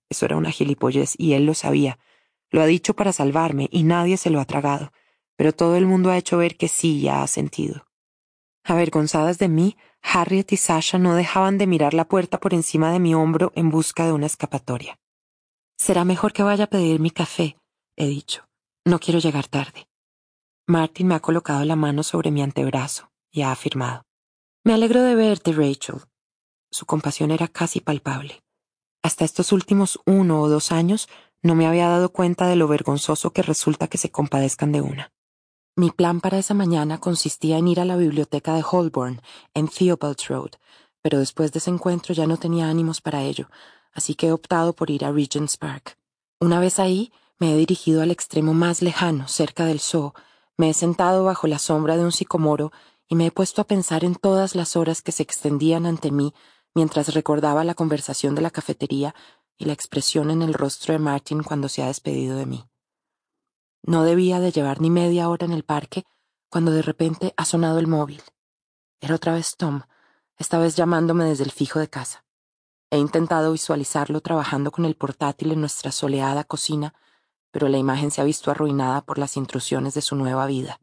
Eso 0.08 0.24
era 0.24 0.36
una 0.36 0.50
gilipollez 0.50 1.14
y 1.18 1.34
él 1.34 1.44
lo 1.44 1.52
sabía. 1.52 1.98
Lo 2.48 2.62
ha 2.62 2.66
dicho 2.66 2.94
para 2.94 3.12
salvarme 3.12 3.68
y 3.70 3.82
nadie 3.82 4.16
se 4.16 4.30
lo 4.30 4.40
ha 4.40 4.46
tragado 4.46 4.92
pero 5.40 5.54
todo 5.54 5.76
el 5.76 5.86
mundo 5.86 6.10
ha 6.10 6.18
hecho 6.18 6.36
ver 6.36 6.58
que 6.58 6.68
sí 6.68 7.00
ya 7.00 7.22
ha 7.22 7.26
sentido. 7.26 7.86
Avergonzadas 8.62 9.38
de 9.38 9.48
mí, 9.48 9.78
Harriet 10.02 10.52
y 10.52 10.58
Sasha 10.58 10.98
no 10.98 11.14
dejaban 11.14 11.56
de 11.56 11.66
mirar 11.66 11.94
la 11.94 12.04
puerta 12.04 12.38
por 12.38 12.52
encima 12.52 12.92
de 12.92 12.98
mi 12.98 13.14
hombro 13.14 13.50
en 13.54 13.70
busca 13.70 14.04
de 14.04 14.12
una 14.12 14.26
escapatoria. 14.26 15.00
Será 15.78 16.04
mejor 16.04 16.34
que 16.34 16.42
vaya 16.42 16.64
a 16.64 16.66
pedir 16.66 17.00
mi 17.00 17.10
café, 17.10 17.56
he 17.96 18.06
dicho. 18.06 18.44
No 18.84 18.98
quiero 18.98 19.18
llegar 19.18 19.48
tarde. 19.48 19.88
Martin 20.66 21.06
me 21.06 21.14
ha 21.14 21.20
colocado 21.20 21.64
la 21.64 21.74
mano 21.74 22.02
sobre 22.02 22.30
mi 22.30 22.42
antebrazo 22.42 23.10
y 23.30 23.40
ha 23.40 23.50
afirmado. 23.50 24.02
Me 24.62 24.74
alegro 24.74 25.02
de 25.02 25.14
verte, 25.14 25.52
Rachel. 25.52 26.02
Su 26.70 26.84
compasión 26.84 27.30
era 27.30 27.48
casi 27.48 27.80
palpable. 27.80 28.42
Hasta 29.02 29.24
estos 29.24 29.52
últimos 29.52 30.00
uno 30.04 30.42
o 30.42 30.50
dos 30.50 30.70
años 30.70 31.08
no 31.42 31.54
me 31.54 31.66
había 31.66 31.88
dado 31.88 32.12
cuenta 32.12 32.46
de 32.46 32.56
lo 32.56 32.68
vergonzoso 32.68 33.32
que 33.32 33.40
resulta 33.40 33.88
que 33.88 33.96
se 33.96 34.10
compadezcan 34.10 34.72
de 34.72 34.82
una. 34.82 35.10
Mi 35.76 35.90
plan 35.90 36.20
para 36.20 36.38
esa 36.38 36.54
mañana 36.54 36.98
consistía 36.98 37.58
en 37.58 37.68
ir 37.68 37.80
a 37.80 37.84
la 37.84 37.96
biblioteca 37.96 38.54
de 38.54 38.64
Holborn, 38.68 39.22
en 39.54 39.68
Theobald 39.68 40.18
Road, 40.28 40.50
pero 41.00 41.18
después 41.18 41.52
de 41.52 41.58
ese 41.60 41.70
encuentro 41.70 42.14
ya 42.14 42.26
no 42.26 42.36
tenía 42.36 42.68
ánimos 42.68 43.00
para 43.00 43.22
ello, 43.22 43.48
así 43.92 44.14
que 44.14 44.26
he 44.26 44.32
optado 44.32 44.74
por 44.74 44.90
ir 44.90 45.04
a 45.04 45.12
Regent's 45.12 45.56
Park. 45.56 45.96
Una 46.40 46.60
vez 46.60 46.78
ahí, 46.78 47.12
me 47.38 47.52
he 47.52 47.56
dirigido 47.56 48.02
al 48.02 48.10
extremo 48.10 48.52
más 48.52 48.82
lejano, 48.82 49.28
cerca 49.28 49.64
del 49.64 49.80
zoo, 49.80 50.12
me 50.56 50.70
he 50.70 50.74
sentado 50.74 51.24
bajo 51.24 51.46
la 51.46 51.58
sombra 51.58 51.96
de 51.96 52.04
un 52.04 52.12
sicomoro 52.12 52.72
y 53.08 53.14
me 53.14 53.26
he 53.26 53.30
puesto 53.30 53.62
a 53.62 53.66
pensar 53.66 54.04
en 54.04 54.14
todas 54.14 54.54
las 54.54 54.76
horas 54.76 55.00
que 55.00 55.12
se 55.12 55.22
extendían 55.22 55.86
ante 55.86 56.10
mí 56.10 56.34
mientras 56.74 57.14
recordaba 57.14 57.64
la 57.64 57.74
conversación 57.74 58.34
de 58.34 58.42
la 58.42 58.50
cafetería 58.50 59.14
y 59.56 59.64
la 59.64 59.72
expresión 59.72 60.30
en 60.30 60.42
el 60.42 60.54
rostro 60.54 60.92
de 60.92 60.98
Martin 60.98 61.42
cuando 61.42 61.68
se 61.68 61.82
ha 61.82 61.86
despedido 61.86 62.36
de 62.36 62.46
mí. 62.46 62.64
No 63.82 64.04
debía 64.04 64.40
de 64.40 64.52
llevar 64.52 64.80
ni 64.80 64.90
media 64.90 65.28
hora 65.28 65.46
en 65.46 65.52
el 65.52 65.64
parque 65.64 66.04
cuando 66.50 66.72
de 66.72 66.82
repente 66.82 67.32
ha 67.36 67.44
sonado 67.44 67.78
el 67.78 67.86
móvil. 67.86 68.22
Era 69.00 69.14
otra 69.14 69.34
vez 69.34 69.56
Tom, 69.56 69.82
esta 70.36 70.58
vez 70.58 70.76
llamándome 70.76 71.24
desde 71.24 71.44
el 71.44 71.52
fijo 71.52 71.78
de 71.78 71.88
casa. 71.88 72.24
He 72.90 72.98
intentado 72.98 73.52
visualizarlo 73.52 74.20
trabajando 74.20 74.70
con 74.72 74.84
el 74.84 74.96
portátil 74.96 75.52
en 75.52 75.60
nuestra 75.60 75.92
soleada 75.92 76.44
cocina, 76.44 76.94
pero 77.50 77.68
la 77.68 77.78
imagen 77.78 78.10
se 78.10 78.20
ha 78.20 78.24
visto 78.24 78.50
arruinada 78.50 79.02
por 79.02 79.18
las 79.18 79.36
intrusiones 79.36 79.94
de 79.94 80.02
su 80.02 80.16
nueva 80.16 80.46
vida. 80.46 80.80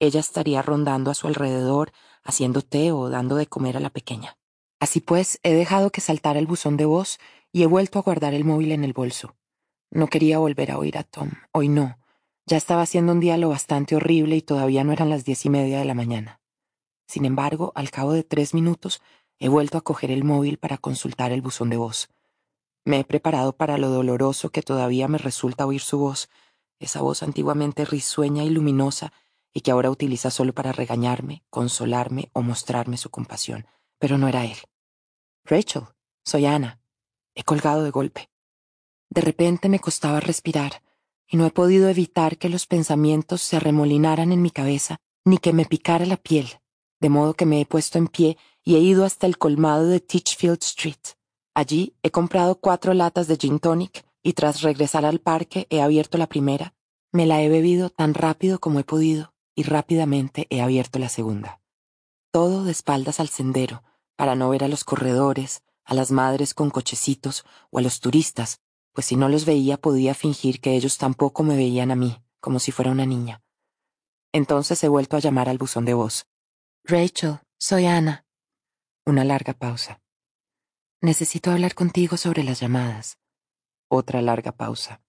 Ella 0.00 0.20
estaría 0.20 0.62
rondando 0.62 1.10
a 1.10 1.14
su 1.14 1.28
alrededor, 1.28 1.92
haciendo 2.24 2.62
té 2.62 2.90
o 2.90 3.08
dando 3.08 3.36
de 3.36 3.46
comer 3.46 3.76
a 3.76 3.80
la 3.80 3.90
pequeña. 3.90 4.36
Así 4.80 5.00
pues, 5.00 5.38
he 5.42 5.52
dejado 5.54 5.90
que 5.90 6.00
saltara 6.00 6.38
el 6.38 6.46
buzón 6.46 6.76
de 6.76 6.86
voz 6.86 7.18
y 7.52 7.62
he 7.62 7.66
vuelto 7.66 7.98
a 7.98 8.02
guardar 8.02 8.34
el 8.34 8.44
móvil 8.44 8.72
en 8.72 8.82
el 8.82 8.94
bolso. 8.94 9.36
No 9.90 10.08
quería 10.08 10.38
volver 10.38 10.72
a 10.72 10.78
oír 10.78 10.98
a 10.98 11.04
Tom, 11.04 11.30
hoy 11.52 11.68
no, 11.68 11.98
ya 12.46 12.56
estaba 12.56 12.82
haciendo 12.82 13.12
un 13.12 13.20
día 13.20 13.36
lo 13.36 13.48
bastante 13.48 13.96
horrible 13.96 14.36
y 14.36 14.42
todavía 14.42 14.84
no 14.84 14.92
eran 14.92 15.10
las 15.10 15.24
diez 15.24 15.44
y 15.44 15.50
media 15.50 15.78
de 15.78 15.84
la 15.84 15.94
mañana. 15.94 16.40
Sin 17.06 17.24
embargo, 17.24 17.72
al 17.74 17.90
cabo 17.90 18.12
de 18.12 18.24
tres 18.24 18.54
minutos, 18.54 19.00
he 19.38 19.48
vuelto 19.48 19.78
a 19.78 19.82
coger 19.82 20.10
el 20.10 20.24
móvil 20.24 20.58
para 20.58 20.78
consultar 20.78 21.32
el 21.32 21.42
buzón 21.42 21.70
de 21.70 21.76
voz. 21.76 22.08
Me 22.84 23.00
he 23.00 23.04
preparado 23.04 23.56
para 23.56 23.78
lo 23.78 23.88
doloroso 23.90 24.50
que 24.50 24.62
todavía 24.62 25.08
me 25.08 25.18
resulta 25.18 25.66
oír 25.66 25.80
su 25.80 25.98
voz, 25.98 26.28
esa 26.78 27.00
voz 27.00 27.22
antiguamente 27.22 27.84
risueña 27.84 28.42
y 28.42 28.50
luminosa 28.50 29.12
y 29.52 29.60
que 29.60 29.70
ahora 29.70 29.90
utiliza 29.90 30.30
solo 30.30 30.52
para 30.52 30.72
regañarme, 30.72 31.44
consolarme 31.50 32.30
o 32.32 32.42
mostrarme 32.42 32.96
su 32.96 33.10
compasión. 33.10 33.66
Pero 33.98 34.18
no 34.18 34.26
era 34.26 34.44
él. 34.44 34.56
Rachel, 35.44 35.84
soy 36.24 36.46
Ana. 36.46 36.80
He 37.34 37.44
colgado 37.44 37.84
de 37.84 37.90
golpe. 37.90 38.30
De 39.10 39.20
repente 39.20 39.68
me 39.68 39.78
costaba 39.78 40.20
respirar 40.20 40.82
y 41.32 41.36
no 41.36 41.46
he 41.46 41.50
podido 41.50 41.88
evitar 41.88 42.38
que 42.38 42.48
los 42.48 42.68
pensamientos 42.68 43.42
se 43.42 43.56
arremolinaran 43.56 44.30
en 44.30 44.40
mi 44.40 44.52
cabeza 44.52 44.98
ni 45.24 45.38
que 45.38 45.52
me 45.52 45.64
picara 45.64 46.06
la 46.06 46.16
piel 46.16 46.60
de 47.02 47.08
modo 47.08 47.34
que 47.34 47.46
me 47.46 47.60
he 47.60 47.66
puesto 47.66 47.98
en 47.98 48.06
pie 48.06 48.38
y 48.62 48.76
he 48.76 48.78
ido 48.78 49.04
hasta 49.04 49.26
el 49.26 49.36
colmado 49.36 49.88
de 49.88 49.98
Teachfield 49.98 50.62
Street. 50.62 51.16
Allí 51.52 51.96
he 52.04 52.12
comprado 52.12 52.54
cuatro 52.54 52.94
latas 52.94 53.26
de 53.26 53.36
gin 53.36 53.58
tonic 53.58 54.06
y 54.22 54.34
tras 54.34 54.62
regresar 54.62 55.04
al 55.04 55.18
parque 55.18 55.66
he 55.68 55.82
abierto 55.82 56.16
la 56.16 56.28
primera, 56.28 56.74
me 57.10 57.26
la 57.26 57.42
he 57.42 57.48
bebido 57.48 57.90
tan 57.90 58.14
rápido 58.14 58.60
como 58.60 58.78
he 58.78 58.84
podido 58.84 59.34
y 59.56 59.64
rápidamente 59.64 60.46
he 60.48 60.62
abierto 60.62 61.00
la 61.00 61.08
segunda. 61.08 61.60
Todo 62.30 62.62
de 62.62 62.70
espaldas 62.70 63.18
al 63.18 63.28
sendero, 63.28 63.82
para 64.14 64.36
no 64.36 64.48
ver 64.48 64.62
a 64.62 64.68
los 64.68 64.84
corredores, 64.84 65.64
a 65.84 65.94
las 65.94 66.12
madres 66.12 66.54
con 66.54 66.70
cochecitos 66.70 67.44
o 67.70 67.78
a 67.78 67.82
los 67.82 67.98
turistas, 67.98 68.60
pues 68.92 69.06
si 69.06 69.16
no 69.16 69.28
los 69.28 69.44
veía 69.44 69.76
podía 69.76 70.14
fingir 70.14 70.60
que 70.60 70.74
ellos 70.74 70.98
tampoco 70.98 71.42
me 71.42 71.56
veían 71.56 71.90
a 71.90 71.96
mí, 71.96 72.22
como 72.40 72.58
si 72.58 72.72
fuera 72.72 72.90
una 72.90 73.06
niña. 73.06 73.42
Entonces 74.32 74.82
he 74.82 74.88
vuelto 74.88 75.16
a 75.16 75.20
llamar 75.20 75.48
al 75.48 75.58
buzón 75.58 75.84
de 75.84 75.94
voz. 75.94 76.26
Rachel, 76.84 77.40
soy 77.58 77.86
Ana. 77.86 78.26
Una 79.04 79.24
larga 79.24 79.52
pausa. 79.52 80.00
Necesito 81.00 81.50
hablar 81.50 81.74
contigo 81.74 82.16
sobre 82.16 82.44
las 82.44 82.60
llamadas. 82.60 83.18
Otra 83.88 84.22
larga 84.22 84.52
pausa. 84.52 85.02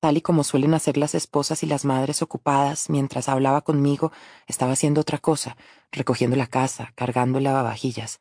Tal 0.00 0.16
y 0.16 0.20
como 0.20 0.42
suelen 0.42 0.74
hacer 0.74 0.96
las 0.96 1.14
esposas 1.14 1.62
y 1.62 1.66
las 1.66 1.84
madres 1.84 2.22
ocupadas, 2.22 2.90
mientras 2.90 3.28
hablaba 3.28 3.60
conmigo, 3.60 4.12
estaba 4.46 4.72
haciendo 4.72 5.00
otra 5.00 5.18
cosa, 5.18 5.56
recogiendo 5.92 6.36
la 6.36 6.48
casa, 6.48 6.92
cargando 6.96 7.40
lavavajillas. 7.40 8.20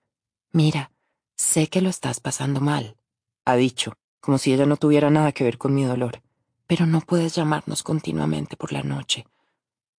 Mira, 0.52 0.92
sé 1.36 1.70
que 1.70 1.82
lo 1.82 1.90
estás 1.90 2.20
pasando 2.20 2.62
mal, 2.62 2.98
ha 3.46 3.56
dicho, 3.56 3.94
como 4.22 4.38
si 4.38 4.54
ella 4.54 4.66
no 4.66 4.78
tuviera 4.78 5.10
nada 5.10 5.34
que 5.34 5.44
ver 5.44 5.58
con 5.58 5.76
mi 5.76 5.84
dolor. 5.84 6.22
Pero 6.68 6.86
no 6.86 7.02
puedes 7.02 7.36
llamarnos 7.36 7.84
continuamente 7.84 8.56
por 8.56 8.72
la 8.72 8.84
noche. 8.84 9.28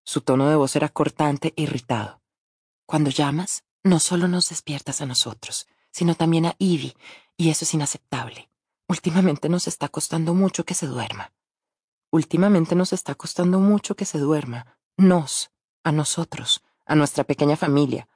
Su 0.04 0.22
tono 0.22 0.48
de 0.48 0.56
voz 0.56 0.74
era 0.74 0.88
cortante 0.88 1.52
e 1.56 1.64
irritado. 1.64 2.22
Cuando 2.86 3.10
llamas, 3.10 3.64
no 3.84 4.00
solo 4.00 4.28
nos 4.28 4.48
despiertas 4.48 5.00
a 5.00 5.06
nosotros, 5.06 5.66
sino 5.90 6.14
también 6.14 6.46
a 6.46 6.54
Ivy, 6.58 6.94
y 7.36 7.50
eso 7.50 7.64
es 7.64 7.74
inaceptable. 7.74 8.48
Últimamente 8.88 9.48
nos 9.48 9.68
está 9.68 9.88
costando 9.88 10.34
mucho 10.34 10.64
que 10.64 10.74
se 10.74 10.86
duerma. 10.86 11.32
Últimamente 12.10 12.74
nos 12.74 12.92
está 12.92 13.14
costando 13.14 13.58
mucho 13.58 13.96
que 13.96 14.04
se 14.04 14.18
duerma. 14.18 14.78
Nos, 14.96 15.50
a 15.82 15.92
nosotros, 15.92 16.62
a 16.86 16.94
nuestra 16.94 17.24
pequeña 17.24 17.56
familia, 17.56 18.08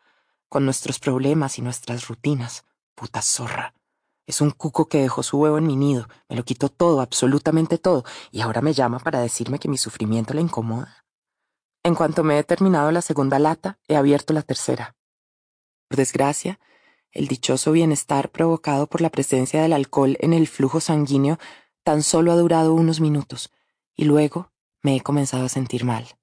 con 0.48 0.64
nuestros 0.64 0.98
problemas 0.98 1.58
y 1.58 1.62
nuestras 1.62 2.08
rutinas. 2.08 2.64
Puta 2.94 3.22
zorra. 3.22 3.74
Es 4.26 4.40
un 4.40 4.50
cuco 4.50 4.88
que 4.88 5.00
dejó 5.00 5.22
su 5.22 5.38
huevo 5.38 5.58
en 5.58 5.66
mi 5.66 5.76
nido, 5.76 6.08
me 6.28 6.34
lo 6.34 6.44
quitó 6.44 6.68
todo, 6.68 7.00
absolutamente 7.00 7.78
todo, 7.78 8.04
y 8.32 8.40
ahora 8.40 8.60
me 8.60 8.72
llama 8.72 8.98
para 8.98 9.20
decirme 9.20 9.60
que 9.60 9.68
mi 9.68 9.78
sufrimiento 9.78 10.34
le 10.34 10.40
incomoda. 10.40 11.04
En 11.84 11.94
cuanto 11.94 12.24
me 12.24 12.36
he 12.36 12.42
terminado 12.42 12.90
la 12.90 13.02
segunda 13.02 13.38
lata, 13.38 13.78
he 13.86 13.94
abierto 13.94 14.32
la 14.32 14.42
tercera. 14.42 14.96
Por 15.88 15.96
desgracia, 15.96 16.58
el 17.12 17.28
dichoso 17.28 17.70
bienestar 17.70 18.30
provocado 18.30 18.88
por 18.88 19.00
la 19.00 19.10
presencia 19.10 19.62
del 19.62 19.72
alcohol 19.72 20.16
en 20.20 20.32
el 20.32 20.48
flujo 20.48 20.80
sanguíneo 20.80 21.38
tan 21.84 22.02
solo 22.02 22.32
ha 22.32 22.36
durado 22.36 22.74
unos 22.74 23.00
minutos, 23.00 23.52
y 23.94 24.04
luego 24.04 24.50
me 24.82 24.96
he 24.96 25.00
comenzado 25.00 25.44
a 25.44 25.48
sentir 25.48 25.84
mal. 25.84 26.18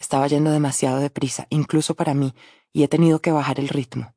Estaba 0.00 0.26
yendo 0.26 0.50
demasiado 0.50 0.98
deprisa, 0.98 1.46
incluso 1.50 1.94
para 1.94 2.14
mí, 2.14 2.34
y 2.72 2.82
he 2.82 2.88
tenido 2.88 3.20
que 3.20 3.30
bajar 3.30 3.60
el 3.60 3.68
ritmo. 3.68 4.16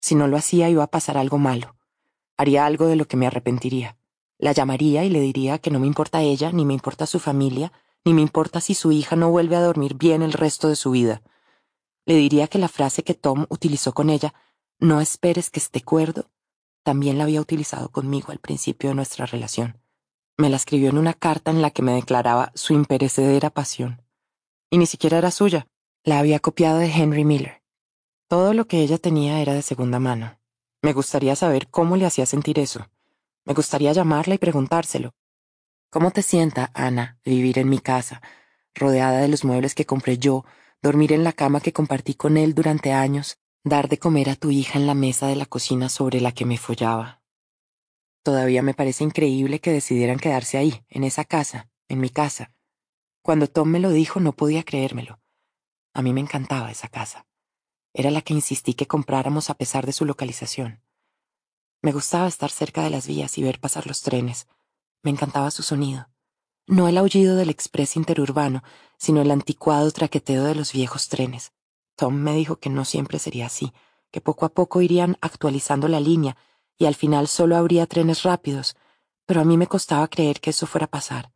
Si 0.00 0.14
no 0.14 0.26
lo 0.26 0.38
hacía 0.38 0.70
iba 0.70 0.82
a 0.82 0.90
pasar 0.90 1.18
algo 1.18 1.36
malo. 1.36 1.76
Haría 2.40 2.64
algo 2.64 2.86
de 2.86 2.96
lo 2.96 3.06
que 3.06 3.18
me 3.18 3.26
arrepentiría. 3.26 3.98
La 4.38 4.52
llamaría 4.52 5.04
y 5.04 5.10
le 5.10 5.20
diría 5.20 5.58
que 5.58 5.70
no 5.70 5.78
me 5.78 5.86
importa 5.86 6.22
ella, 6.22 6.52
ni 6.52 6.64
me 6.64 6.72
importa 6.72 7.04
su 7.04 7.18
familia, 7.18 7.70
ni 8.02 8.14
me 8.14 8.22
importa 8.22 8.62
si 8.62 8.72
su 8.72 8.92
hija 8.92 9.14
no 9.14 9.30
vuelve 9.30 9.56
a 9.56 9.60
dormir 9.60 9.92
bien 9.92 10.22
el 10.22 10.32
resto 10.32 10.66
de 10.66 10.76
su 10.76 10.92
vida. 10.92 11.20
Le 12.06 12.14
diría 12.14 12.48
que 12.48 12.58
la 12.58 12.68
frase 12.68 13.02
que 13.02 13.12
Tom 13.12 13.44
utilizó 13.50 13.92
con 13.92 14.08
ella, 14.08 14.32
no 14.78 15.02
esperes 15.02 15.50
que 15.50 15.60
esté 15.60 15.82
cuerdo, 15.82 16.30
también 16.82 17.18
la 17.18 17.24
había 17.24 17.42
utilizado 17.42 17.90
conmigo 17.90 18.32
al 18.32 18.38
principio 18.38 18.88
de 18.88 18.96
nuestra 18.96 19.26
relación. 19.26 19.78
Me 20.38 20.48
la 20.48 20.56
escribió 20.56 20.88
en 20.88 20.96
una 20.96 21.12
carta 21.12 21.50
en 21.50 21.60
la 21.60 21.70
que 21.70 21.82
me 21.82 21.92
declaraba 21.92 22.52
su 22.54 22.72
imperecedera 22.72 23.50
pasión. 23.50 24.00
Y 24.70 24.78
ni 24.78 24.86
siquiera 24.86 25.18
era 25.18 25.30
suya, 25.30 25.66
la 26.04 26.18
había 26.18 26.40
copiado 26.40 26.78
de 26.78 26.90
Henry 26.90 27.26
Miller. 27.26 27.62
Todo 28.28 28.54
lo 28.54 28.66
que 28.66 28.80
ella 28.80 28.96
tenía 28.96 29.42
era 29.42 29.52
de 29.52 29.60
segunda 29.60 29.98
mano. 29.98 30.39
Me 30.82 30.92
gustaría 30.92 31.36
saber 31.36 31.68
cómo 31.68 31.96
le 31.96 32.06
hacía 32.06 32.26
sentir 32.26 32.58
eso. 32.58 32.88
Me 33.44 33.54
gustaría 33.54 33.92
llamarla 33.92 34.34
y 34.34 34.38
preguntárselo, 34.38 35.14
¿Cómo 35.90 36.12
te 36.12 36.22
sienta, 36.22 36.70
Ana, 36.72 37.18
vivir 37.24 37.58
en 37.58 37.68
mi 37.68 37.80
casa, 37.80 38.22
rodeada 38.76 39.18
de 39.18 39.26
los 39.26 39.44
muebles 39.44 39.74
que 39.74 39.86
compré 39.86 40.18
yo, 40.18 40.44
dormir 40.80 41.12
en 41.12 41.24
la 41.24 41.32
cama 41.32 41.60
que 41.60 41.72
compartí 41.72 42.14
con 42.14 42.36
él 42.36 42.54
durante 42.54 42.92
años, 42.92 43.40
dar 43.64 43.88
de 43.88 43.98
comer 43.98 44.30
a 44.30 44.36
tu 44.36 44.52
hija 44.52 44.78
en 44.78 44.86
la 44.86 44.94
mesa 44.94 45.26
de 45.26 45.34
la 45.34 45.46
cocina 45.46 45.88
sobre 45.88 46.20
la 46.20 46.30
que 46.30 46.44
me 46.44 46.58
follaba? 46.58 47.22
Todavía 48.22 48.62
me 48.62 48.72
parece 48.72 49.02
increíble 49.02 49.58
que 49.58 49.72
decidieran 49.72 50.20
quedarse 50.20 50.58
ahí, 50.58 50.84
en 50.88 51.02
esa 51.02 51.24
casa, 51.24 51.68
en 51.88 51.98
mi 51.98 52.10
casa. 52.10 52.52
Cuando 53.20 53.48
Tom 53.48 53.68
me 53.68 53.80
lo 53.80 53.90
dijo 53.90 54.20
no 54.20 54.30
podía 54.30 54.62
creérmelo. 54.62 55.18
A 55.92 56.02
mí 56.02 56.12
me 56.12 56.20
encantaba 56.20 56.70
esa 56.70 56.86
casa. 56.86 57.26
Era 57.92 58.10
la 58.10 58.22
que 58.22 58.34
insistí 58.34 58.74
que 58.74 58.86
compráramos 58.86 59.50
a 59.50 59.54
pesar 59.54 59.86
de 59.86 59.92
su 59.92 60.04
localización. 60.04 60.82
Me 61.82 61.92
gustaba 61.92 62.28
estar 62.28 62.50
cerca 62.50 62.82
de 62.82 62.90
las 62.90 63.06
vías 63.06 63.38
y 63.38 63.42
ver 63.42 63.58
pasar 63.58 63.86
los 63.86 64.02
trenes, 64.02 64.46
me 65.02 65.10
encantaba 65.10 65.50
su 65.50 65.62
sonido. 65.62 66.08
No 66.66 66.88
el 66.88 66.98
aullido 66.98 67.36
del 67.36 67.50
express 67.50 67.96
interurbano, 67.96 68.62
sino 68.98 69.22
el 69.22 69.30
anticuado 69.30 69.90
traqueteo 69.90 70.44
de 70.44 70.54
los 70.54 70.72
viejos 70.72 71.08
trenes. 71.08 71.52
Tom 71.96 72.14
me 72.14 72.34
dijo 72.34 72.56
que 72.56 72.70
no 72.70 72.84
siempre 72.84 73.18
sería 73.18 73.46
así, 73.46 73.72
que 74.10 74.20
poco 74.20 74.44
a 74.44 74.50
poco 74.50 74.82
irían 74.82 75.16
actualizando 75.20 75.88
la 75.88 76.00
línea 76.00 76.36
y 76.76 76.86
al 76.86 76.94
final 76.94 77.28
solo 77.28 77.56
habría 77.56 77.86
trenes 77.86 78.22
rápidos, 78.22 78.76
pero 79.26 79.40
a 79.40 79.44
mí 79.44 79.56
me 79.56 79.66
costaba 79.66 80.08
creer 80.08 80.40
que 80.40 80.50
eso 80.50 80.66
fuera 80.66 80.86
a 80.86 80.90
pasar. 80.90 81.32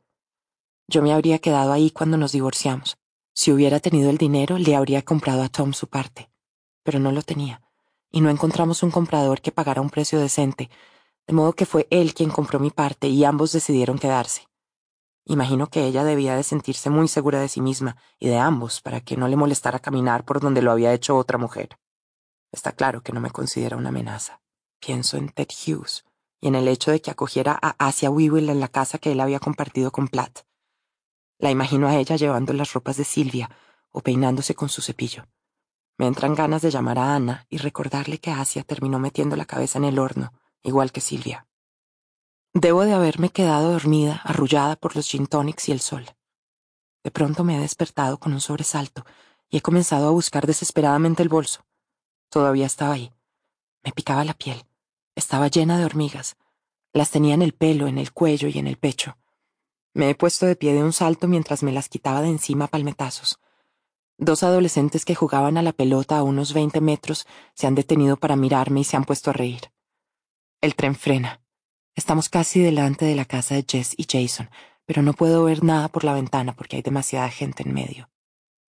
Yo 0.88 1.02
me 1.02 1.12
habría 1.12 1.38
quedado 1.38 1.72
ahí 1.72 1.90
cuando 1.90 2.16
nos 2.16 2.32
divorciamos. 2.32 2.96
Si 3.34 3.52
hubiera 3.52 3.80
tenido 3.80 4.10
el 4.10 4.18
dinero, 4.18 4.58
le 4.58 4.76
habría 4.76 5.02
comprado 5.02 5.42
a 5.42 5.48
Tom 5.48 5.72
su 5.72 5.88
parte. 5.88 6.30
Pero 6.84 7.00
no 7.00 7.10
lo 7.10 7.22
tenía, 7.22 7.60
y 8.12 8.20
no 8.20 8.30
encontramos 8.30 8.84
un 8.84 8.92
comprador 8.92 9.40
que 9.40 9.50
pagara 9.50 9.80
un 9.80 9.90
precio 9.90 10.20
decente, 10.20 10.70
de 11.26 11.34
modo 11.34 11.54
que 11.54 11.66
fue 11.66 11.88
él 11.90 12.14
quien 12.14 12.30
compró 12.30 12.60
mi 12.60 12.70
parte 12.70 13.08
y 13.08 13.24
ambos 13.24 13.50
decidieron 13.50 13.98
quedarse. 13.98 14.46
Imagino 15.26 15.68
que 15.68 15.84
ella 15.84 16.04
debía 16.04 16.36
de 16.36 16.42
sentirse 16.42 16.90
muy 16.90 17.08
segura 17.08 17.40
de 17.40 17.48
sí 17.48 17.60
misma 17.60 17.96
y 18.18 18.28
de 18.28 18.38
ambos 18.38 18.80
para 18.82 19.00
que 19.00 19.16
no 19.16 19.26
le 19.26 19.36
molestara 19.36 19.78
caminar 19.78 20.24
por 20.24 20.38
donde 20.38 20.60
lo 20.60 20.70
había 20.70 20.92
hecho 20.92 21.16
otra 21.16 21.38
mujer. 21.38 21.78
Está 22.52 22.72
claro 22.72 23.02
que 23.02 23.12
no 23.12 23.20
me 23.20 23.30
considera 23.30 23.76
una 23.76 23.88
amenaza. 23.88 24.40
Pienso 24.78 25.16
en 25.16 25.30
Ted 25.30 25.48
Hughes 25.48 26.04
y 26.40 26.48
en 26.48 26.54
el 26.54 26.68
hecho 26.68 26.90
de 26.90 27.00
que 27.00 27.10
acogiera 27.10 27.58
a 27.60 27.74
Asia 27.78 28.10
Weevil 28.10 28.50
en 28.50 28.60
la 28.60 28.68
casa 28.68 28.98
que 28.98 29.12
él 29.12 29.20
había 29.20 29.40
compartido 29.40 29.90
con 29.90 30.08
Platt. 30.08 30.40
La 31.38 31.50
imagino 31.50 31.88
a 31.88 31.96
ella 31.96 32.16
llevando 32.16 32.52
las 32.52 32.74
ropas 32.74 32.98
de 32.98 33.04
Silvia 33.04 33.50
o 33.90 34.02
peinándose 34.02 34.54
con 34.54 34.68
su 34.68 34.82
cepillo. 34.82 35.24
Me 35.98 36.06
entran 36.06 36.34
ganas 36.34 36.62
de 36.62 36.70
llamar 36.70 36.98
a 36.98 37.14
Ana 37.14 37.46
y 37.48 37.58
recordarle 37.58 38.18
que 38.18 38.30
Asia 38.30 38.64
terminó 38.64 38.98
metiendo 38.98 39.36
la 39.36 39.44
cabeza 39.44 39.78
en 39.78 39.84
el 39.84 39.98
horno 39.98 40.32
igual 40.64 40.90
que 40.90 41.00
Silvia. 41.00 41.46
Debo 42.54 42.84
de 42.84 42.94
haberme 42.94 43.28
quedado 43.28 43.72
dormida, 43.72 44.20
arrullada 44.24 44.76
por 44.76 44.96
los 44.96 45.06
gin 45.06 45.26
tonics 45.26 45.68
y 45.68 45.72
el 45.72 45.80
sol. 45.80 46.06
De 47.04 47.10
pronto 47.10 47.44
me 47.44 47.56
he 47.56 47.60
despertado 47.60 48.18
con 48.18 48.32
un 48.32 48.40
sobresalto 48.40 49.04
y 49.50 49.58
he 49.58 49.60
comenzado 49.60 50.08
a 50.08 50.12
buscar 50.12 50.46
desesperadamente 50.46 51.22
el 51.22 51.28
bolso. 51.28 51.66
Todavía 52.30 52.66
estaba 52.66 52.94
ahí. 52.94 53.12
Me 53.82 53.92
picaba 53.92 54.24
la 54.24 54.34
piel. 54.34 54.64
Estaba 55.14 55.48
llena 55.48 55.78
de 55.78 55.84
hormigas. 55.84 56.36
Las 56.92 57.10
tenía 57.10 57.34
en 57.34 57.42
el 57.42 57.52
pelo, 57.52 57.86
en 57.86 57.98
el 57.98 58.12
cuello 58.12 58.48
y 58.48 58.58
en 58.58 58.66
el 58.66 58.78
pecho. 58.78 59.18
Me 59.92 60.10
he 60.10 60.14
puesto 60.14 60.46
de 60.46 60.56
pie 60.56 60.72
de 60.72 60.82
un 60.82 60.92
salto 60.92 61.28
mientras 61.28 61.62
me 61.62 61.72
las 61.72 61.88
quitaba 61.88 62.22
de 62.22 62.28
encima 62.28 62.68
palmetazos. 62.68 63.38
Dos 64.18 64.44
adolescentes 64.44 65.04
que 65.04 65.16
jugaban 65.16 65.56
a 65.56 65.62
la 65.62 65.72
pelota 65.72 66.18
a 66.18 66.22
unos 66.22 66.52
veinte 66.52 66.80
metros 66.80 67.26
se 67.54 67.66
han 67.66 67.74
detenido 67.74 68.16
para 68.16 68.36
mirarme 68.36 68.80
y 68.80 68.84
se 68.84 68.96
han 68.96 69.04
puesto 69.04 69.30
a 69.30 69.32
reír. 69.32 69.72
El 70.60 70.76
tren 70.76 70.94
frena. 70.94 71.40
Estamos 71.96 72.28
casi 72.28 72.60
delante 72.60 73.04
de 73.04 73.16
la 73.16 73.24
casa 73.24 73.54
de 73.56 73.64
Jess 73.68 73.94
y 73.96 74.06
Jason, 74.08 74.50
pero 74.86 75.02
no 75.02 75.14
puedo 75.14 75.44
ver 75.44 75.64
nada 75.64 75.88
por 75.88 76.04
la 76.04 76.14
ventana 76.14 76.54
porque 76.54 76.76
hay 76.76 76.82
demasiada 76.82 77.28
gente 77.28 77.64
en 77.64 77.74
medio. 77.74 78.10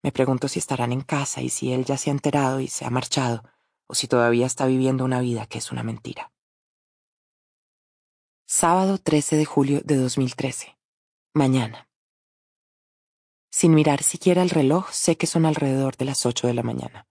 Me 0.02 0.12
pregunto 0.12 0.48
si 0.48 0.60
estarán 0.60 0.92
en 0.92 1.02
casa 1.02 1.42
y 1.42 1.50
si 1.50 1.72
él 1.72 1.86
ya 1.86 1.98
se 1.98 2.10
ha 2.10 2.14
enterado 2.14 2.60
y 2.60 2.68
se 2.68 2.86
ha 2.86 2.90
marchado, 2.90 3.44
o 3.88 3.96
si 3.96 4.08
todavía 4.08 4.46
está 4.46 4.66
viviendo 4.66 5.06
una 5.06 5.22
vida 5.22 5.46
que 5.46 5.60
es 5.60 5.72
una 5.72 5.84
mentira. 5.84 6.32
Sábado 8.48 8.98
13 8.98 9.38
de 9.38 9.46
julio 9.46 9.82
de 9.84 9.98
2013. 9.98 10.78
Mañana. 11.34 11.90
Sin 13.58 13.74
mirar 13.74 14.04
siquiera 14.04 14.42
el 14.42 14.50
reloj, 14.50 14.92
sé 14.92 15.16
que 15.16 15.28
son 15.28 15.46
alrededor 15.46 15.96
de 15.96 16.04
las 16.04 16.26
ocho 16.26 16.46
de 16.46 16.54
la 16.54 16.62
mañana. 16.62 17.08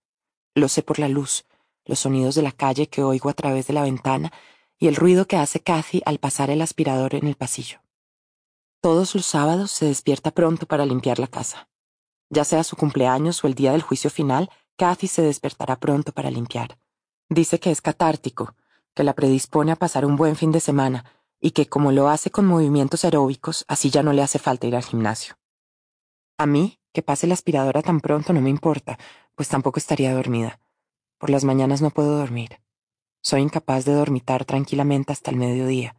Lo 0.54 0.68
sé 0.68 0.82
por 0.82 0.98
la 0.98 1.08
luz, 1.08 1.46
los 1.86 2.00
sonidos 2.00 2.34
de 2.34 2.42
la 2.42 2.52
calle 2.52 2.86
que 2.86 3.02
oigo 3.02 3.30
a 3.30 3.32
través 3.32 3.66
de 3.66 3.72
la 3.72 3.80
ventana 3.80 4.30
y 4.78 4.88
el 4.88 4.94
ruido 4.94 5.26
que 5.26 5.38
hace 5.38 5.60
Kathy 5.60 6.02
al 6.04 6.18
pasar 6.18 6.50
el 6.50 6.60
aspirador 6.60 7.14
en 7.14 7.28
el 7.28 7.34
pasillo. 7.34 7.78
Todos 8.82 9.14
los 9.14 9.24
sábados 9.24 9.70
se 9.70 9.86
despierta 9.86 10.32
pronto 10.32 10.66
para 10.66 10.84
limpiar 10.84 11.18
la 11.18 11.28
casa. 11.28 11.70
Ya 12.28 12.44
sea 12.44 12.62
su 12.62 12.76
cumpleaños 12.76 13.42
o 13.42 13.46
el 13.46 13.54
día 13.54 13.72
del 13.72 13.80
juicio 13.80 14.10
final, 14.10 14.50
Kathy 14.76 15.06
se 15.06 15.22
despertará 15.22 15.76
pronto 15.76 16.12
para 16.12 16.30
limpiar. 16.30 16.76
Dice 17.30 17.58
que 17.58 17.70
es 17.70 17.80
catártico, 17.80 18.54
que 18.94 19.02
la 19.02 19.14
predispone 19.14 19.72
a 19.72 19.76
pasar 19.76 20.04
un 20.04 20.16
buen 20.16 20.36
fin 20.36 20.52
de 20.52 20.60
semana 20.60 21.06
y 21.40 21.52
que 21.52 21.70
como 21.70 21.90
lo 21.90 22.10
hace 22.10 22.30
con 22.30 22.44
movimientos 22.44 23.06
aeróbicos, 23.06 23.64
así 23.66 23.88
ya 23.88 24.02
no 24.02 24.12
le 24.12 24.20
hace 24.20 24.38
falta 24.38 24.66
ir 24.66 24.76
al 24.76 24.84
gimnasio. 24.84 25.36
A 26.36 26.46
mí, 26.46 26.80
que 26.92 27.02
pase 27.02 27.26
la 27.26 27.34
aspiradora 27.34 27.82
tan 27.82 28.00
pronto 28.00 28.32
no 28.32 28.40
me 28.40 28.50
importa, 28.50 28.98
pues 29.34 29.48
tampoco 29.48 29.78
estaría 29.78 30.14
dormida. 30.14 30.60
Por 31.18 31.30
las 31.30 31.44
mañanas 31.44 31.80
no 31.80 31.90
puedo 31.90 32.18
dormir. 32.18 32.60
Soy 33.22 33.40
incapaz 33.40 33.84
de 33.84 33.92
dormitar 33.92 34.44
tranquilamente 34.44 35.12
hasta 35.12 35.30
el 35.30 35.36
mediodía. 35.36 35.96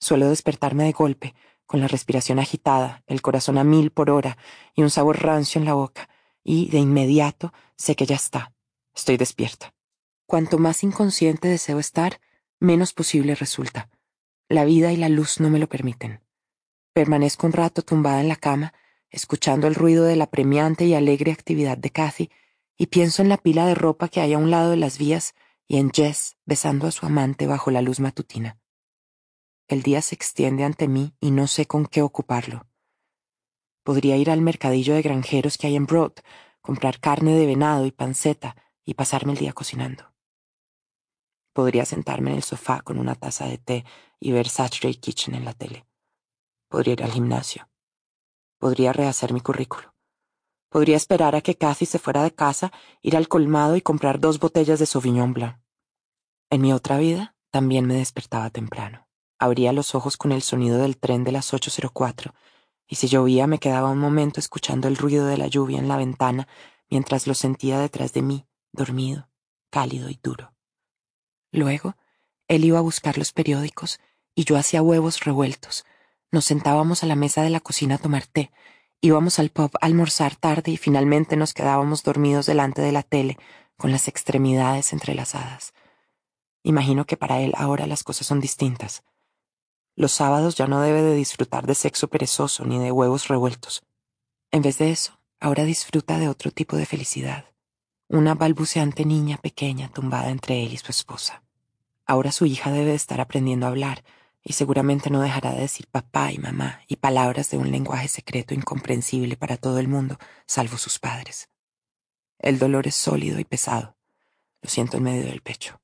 Suelo 0.00 0.28
despertarme 0.28 0.84
de 0.84 0.92
golpe, 0.92 1.34
con 1.66 1.80
la 1.80 1.88
respiración 1.88 2.38
agitada, 2.38 3.02
el 3.06 3.20
corazón 3.22 3.58
a 3.58 3.64
mil 3.64 3.90
por 3.90 4.10
hora 4.10 4.38
y 4.74 4.82
un 4.82 4.90
sabor 4.90 5.22
rancio 5.22 5.58
en 5.58 5.64
la 5.64 5.74
boca, 5.74 6.08
y 6.42 6.68
de 6.68 6.78
inmediato 6.78 7.52
sé 7.76 7.96
que 7.96 8.06
ya 8.06 8.16
está. 8.16 8.52
Estoy 8.94 9.16
despierta. 9.16 9.74
Cuanto 10.26 10.58
más 10.58 10.84
inconsciente 10.84 11.48
deseo 11.48 11.78
estar, 11.78 12.20
menos 12.60 12.92
posible 12.92 13.34
resulta. 13.34 13.90
La 14.48 14.64
vida 14.64 14.92
y 14.92 14.96
la 14.96 15.08
luz 15.08 15.40
no 15.40 15.50
me 15.50 15.58
lo 15.58 15.68
permiten. 15.68 16.20
Permanezco 16.92 17.46
un 17.46 17.52
rato 17.52 17.82
tumbada 17.82 18.20
en 18.20 18.28
la 18.28 18.36
cama, 18.36 18.72
escuchando 19.14 19.68
el 19.68 19.76
ruido 19.76 20.04
de 20.04 20.16
la 20.16 20.26
premiante 20.26 20.84
y 20.86 20.94
alegre 20.94 21.30
actividad 21.30 21.78
de 21.78 21.90
Cathy, 21.90 22.30
y 22.76 22.86
pienso 22.86 23.22
en 23.22 23.28
la 23.28 23.36
pila 23.36 23.64
de 23.66 23.76
ropa 23.76 24.08
que 24.08 24.20
hay 24.20 24.32
a 24.32 24.38
un 24.38 24.50
lado 24.50 24.70
de 24.70 24.76
las 24.76 24.98
vías 24.98 25.34
y 25.68 25.78
en 25.78 25.92
Jess 25.92 26.36
besando 26.44 26.88
a 26.88 26.90
su 26.90 27.06
amante 27.06 27.46
bajo 27.46 27.70
la 27.70 27.80
luz 27.80 28.00
matutina. 28.00 28.58
El 29.68 29.82
día 29.82 30.02
se 30.02 30.16
extiende 30.16 30.64
ante 30.64 30.88
mí 30.88 31.14
y 31.20 31.30
no 31.30 31.46
sé 31.46 31.66
con 31.66 31.86
qué 31.86 32.02
ocuparlo. 32.02 32.66
Podría 33.84 34.16
ir 34.16 34.30
al 34.30 34.40
mercadillo 34.40 34.94
de 34.94 35.02
granjeros 35.02 35.58
que 35.58 35.68
hay 35.68 35.76
en 35.76 35.86
Broad, 35.86 36.14
comprar 36.60 36.98
carne 36.98 37.38
de 37.38 37.46
venado 37.46 37.86
y 37.86 37.92
panceta 37.92 38.56
y 38.84 38.94
pasarme 38.94 39.32
el 39.32 39.38
día 39.38 39.52
cocinando. 39.52 40.12
Podría 41.52 41.84
sentarme 41.84 42.30
en 42.30 42.38
el 42.38 42.42
sofá 42.42 42.80
con 42.80 42.98
una 42.98 43.14
taza 43.14 43.46
de 43.46 43.58
té 43.58 43.84
y 44.18 44.32
ver 44.32 44.48
Saturday 44.48 44.96
Kitchen 44.96 45.36
en 45.36 45.44
la 45.44 45.52
tele. 45.52 45.86
Podría 46.68 46.94
ir 46.94 47.04
al 47.04 47.12
gimnasio. 47.12 47.68
Podría 48.64 48.94
rehacer 48.94 49.34
mi 49.34 49.42
currículo. 49.42 49.94
Podría 50.70 50.96
esperar 50.96 51.34
a 51.34 51.42
que 51.42 51.54
Cathy 51.54 51.84
se 51.84 51.98
fuera 51.98 52.22
de 52.22 52.34
casa, 52.34 52.72
ir 53.02 53.14
al 53.14 53.28
colmado 53.28 53.76
y 53.76 53.82
comprar 53.82 54.20
dos 54.20 54.40
botellas 54.40 54.78
de 54.78 54.86
Sauvignon 54.86 55.34
Blanc. 55.34 55.58
En 56.48 56.62
mi 56.62 56.72
otra 56.72 56.96
vida 56.96 57.36
también 57.50 57.84
me 57.84 57.96
despertaba 57.96 58.48
temprano. 58.48 59.06
Abría 59.38 59.74
los 59.74 59.94
ojos 59.94 60.16
con 60.16 60.32
el 60.32 60.40
sonido 60.40 60.78
del 60.78 60.96
tren 60.96 61.24
de 61.24 61.32
las 61.32 61.52
8.04 61.52 62.32
y 62.88 62.94
si 62.94 63.06
llovía 63.06 63.46
me 63.46 63.58
quedaba 63.58 63.90
un 63.90 63.98
momento 63.98 64.40
escuchando 64.40 64.88
el 64.88 64.96
ruido 64.96 65.26
de 65.26 65.36
la 65.36 65.48
lluvia 65.48 65.78
en 65.78 65.88
la 65.88 65.98
ventana 65.98 66.48
mientras 66.88 67.26
lo 67.26 67.34
sentía 67.34 67.78
detrás 67.78 68.14
de 68.14 68.22
mí, 68.22 68.46
dormido, 68.72 69.28
cálido 69.68 70.08
y 70.08 70.18
duro. 70.22 70.54
Luego, 71.52 71.98
él 72.48 72.64
iba 72.64 72.78
a 72.78 72.80
buscar 72.80 73.18
los 73.18 73.30
periódicos 73.32 74.00
y 74.34 74.44
yo 74.44 74.56
hacía 74.56 74.80
huevos 74.80 75.22
revueltos. 75.22 75.84
Nos 76.34 76.46
sentábamos 76.46 77.04
a 77.04 77.06
la 77.06 77.14
mesa 77.14 77.42
de 77.42 77.50
la 77.50 77.60
cocina 77.60 77.94
a 77.94 77.98
tomar 77.98 78.26
té 78.26 78.50
Íbamos 79.00 79.38
al 79.38 79.50
pub 79.50 79.70
a 79.80 79.86
almorzar 79.86 80.34
tarde 80.34 80.72
y 80.72 80.76
finalmente 80.76 81.36
nos 81.36 81.54
quedábamos 81.54 82.02
dormidos 82.02 82.46
delante 82.46 82.82
de 82.82 82.90
la 82.90 83.04
tele, 83.04 83.38
con 83.76 83.92
las 83.92 84.08
extremidades 84.08 84.92
entrelazadas. 84.92 85.74
Imagino 86.64 87.04
que 87.04 87.16
para 87.16 87.40
él 87.40 87.52
ahora 87.56 87.86
las 87.86 88.02
cosas 88.02 88.26
son 88.26 88.40
distintas. 88.40 89.04
Los 89.94 90.10
sábados 90.10 90.56
ya 90.56 90.66
no 90.66 90.80
debe 90.80 91.02
de 91.02 91.14
disfrutar 91.14 91.68
de 91.68 91.76
sexo 91.76 92.08
perezoso 92.08 92.64
ni 92.64 92.80
de 92.80 92.90
huevos 92.90 93.28
revueltos. 93.28 93.84
En 94.50 94.62
vez 94.62 94.78
de 94.78 94.90
eso, 94.90 95.20
ahora 95.38 95.62
disfruta 95.62 96.18
de 96.18 96.28
otro 96.28 96.50
tipo 96.50 96.76
de 96.76 96.86
felicidad. 96.86 97.44
Una 98.08 98.34
balbuceante 98.34 99.04
niña 99.04 99.36
pequeña 99.36 99.88
tumbada 99.88 100.30
entre 100.30 100.64
él 100.64 100.72
y 100.72 100.78
su 100.78 100.90
esposa. 100.90 101.44
Ahora 102.04 102.32
su 102.32 102.44
hija 102.44 102.72
debe 102.72 102.90
de 102.90 102.96
estar 102.96 103.20
aprendiendo 103.20 103.66
a 103.66 103.68
hablar, 103.68 104.02
y 104.44 104.52
seguramente 104.52 105.08
no 105.08 105.22
dejará 105.22 105.52
de 105.52 105.62
decir 105.62 105.86
papá 105.88 106.30
y 106.30 106.38
mamá 106.38 106.82
y 106.86 106.96
palabras 106.96 107.50
de 107.50 107.56
un 107.56 107.70
lenguaje 107.70 108.08
secreto 108.08 108.52
incomprensible 108.52 109.36
para 109.36 109.56
todo 109.56 109.78
el 109.78 109.88
mundo, 109.88 110.18
salvo 110.46 110.76
sus 110.76 110.98
padres. 110.98 111.48
El 112.38 112.58
dolor 112.58 112.86
es 112.86 112.94
sólido 112.94 113.40
y 113.40 113.44
pesado. 113.44 113.96
Lo 114.60 114.68
siento 114.68 114.98
en 114.98 115.04
medio 115.04 115.24
del 115.24 115.40
pecho. 115.40 115.80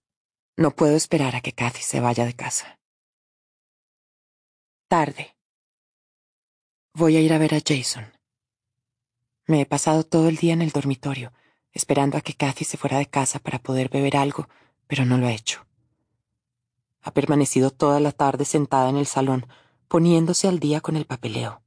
No 0.56 0.72
puedo 0.72 0.94
esperar 0.94 1.34
a 1.34 1.40
que 1.40 1.52
Kathy 1.52 1.82
se 1.82 2.00
vaya 2.00 2.26
de 2.26 2.34
casa. 2.34 2.78
Tarde. 4.88 5.36
Voy 6.92 7.16
a 7.16 7.20
ir 7.20 7.32
a 7.32 7.38
ver 7.38 7.54
a 7.54 7.60
Jason. 7.66 8.12
Me 9.46 9.62
he 9.62 9.66
pasado 9.66 10.04
todo 10.04 10.28
el 10.28 10.36
día 10.36 10.52
en 10.52 10.60
el 10.60 10.70
dormitorio, 10.70 11.32
esperando 11.72 12.18
a 12.18 12.20
que 12.20 12.34
Kathy 12.34 12.64
se 12.64 12.76
fuera 12.76 12.98
de 12.98 13.06
casa 13.06 13.38
para 13.38 13.58
poder 13.58 13.88
beber 13.88 14.16
algo, 14.16 14.48
pero 14.86 15.06
no 15.06 15.16
lo 15.16 15.26
ha 15.28 15.32
hecho. 15.32 15.66
Ha 17.02 17.12
permanecido 17.12 17.70
toda 17.70 18.00
la 18.00 18.12
tarde 18.12 18.44
sentada 18.44 18.88
en 18.88 18.96
el 18.96 19.06
salón, 19.06 19.46
poniéndose 19.88 20.48
al 20.48 20.58
día 20.58 20.80
con 20.80 20.96
el 20.96 21.06
papeleo. 21.06 21.62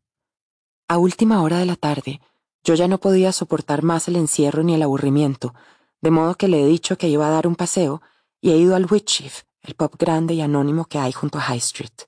A 0.88 0.98
última 0.98 1.42
hora 1.42 1.58
de 1.58 1.66
la 1.66 1.76
tarde, 1.76 2.22
yo 2.64 2.76
ya 2.76 2.88
no 2.88 3.00
podía 3.00 3.32
soportar 3.32 3.84
más 3.84 4.08
el 4.08 4.16
encierro 4.16 4.64
ni 4.64 4.76
el 4.76 4.84
aburrimiento, 4.84 5.54
de 6.02 6.12
modo 6.12 6.36
que 6.36 6.48
le 6.48 6.62
he 6.62 6.68
dicho 6.68 6.98
que 6.98 7.10
iba 7.10 7.28
a 7.28 7.32
dar 7.32 7.48
un 7.48 7.56
paseo 7.56 8.02
y 8.42 8.52
he 8.52 8.58
ido 8.58 8.76
al 8.76 8.86
Wheatsheaf, 8.86 9.44
el 9.62 9.76
pub 9.76 9.98
grande 9.98 10.34
y 10.34 10.42
anónimo 10.42 10.86
que 10.86 11.00
hay 11.00 11.12
junto 11.12 11.38
a 11.38 11.42
High 11.42 11.58
Street. 11.58 12.08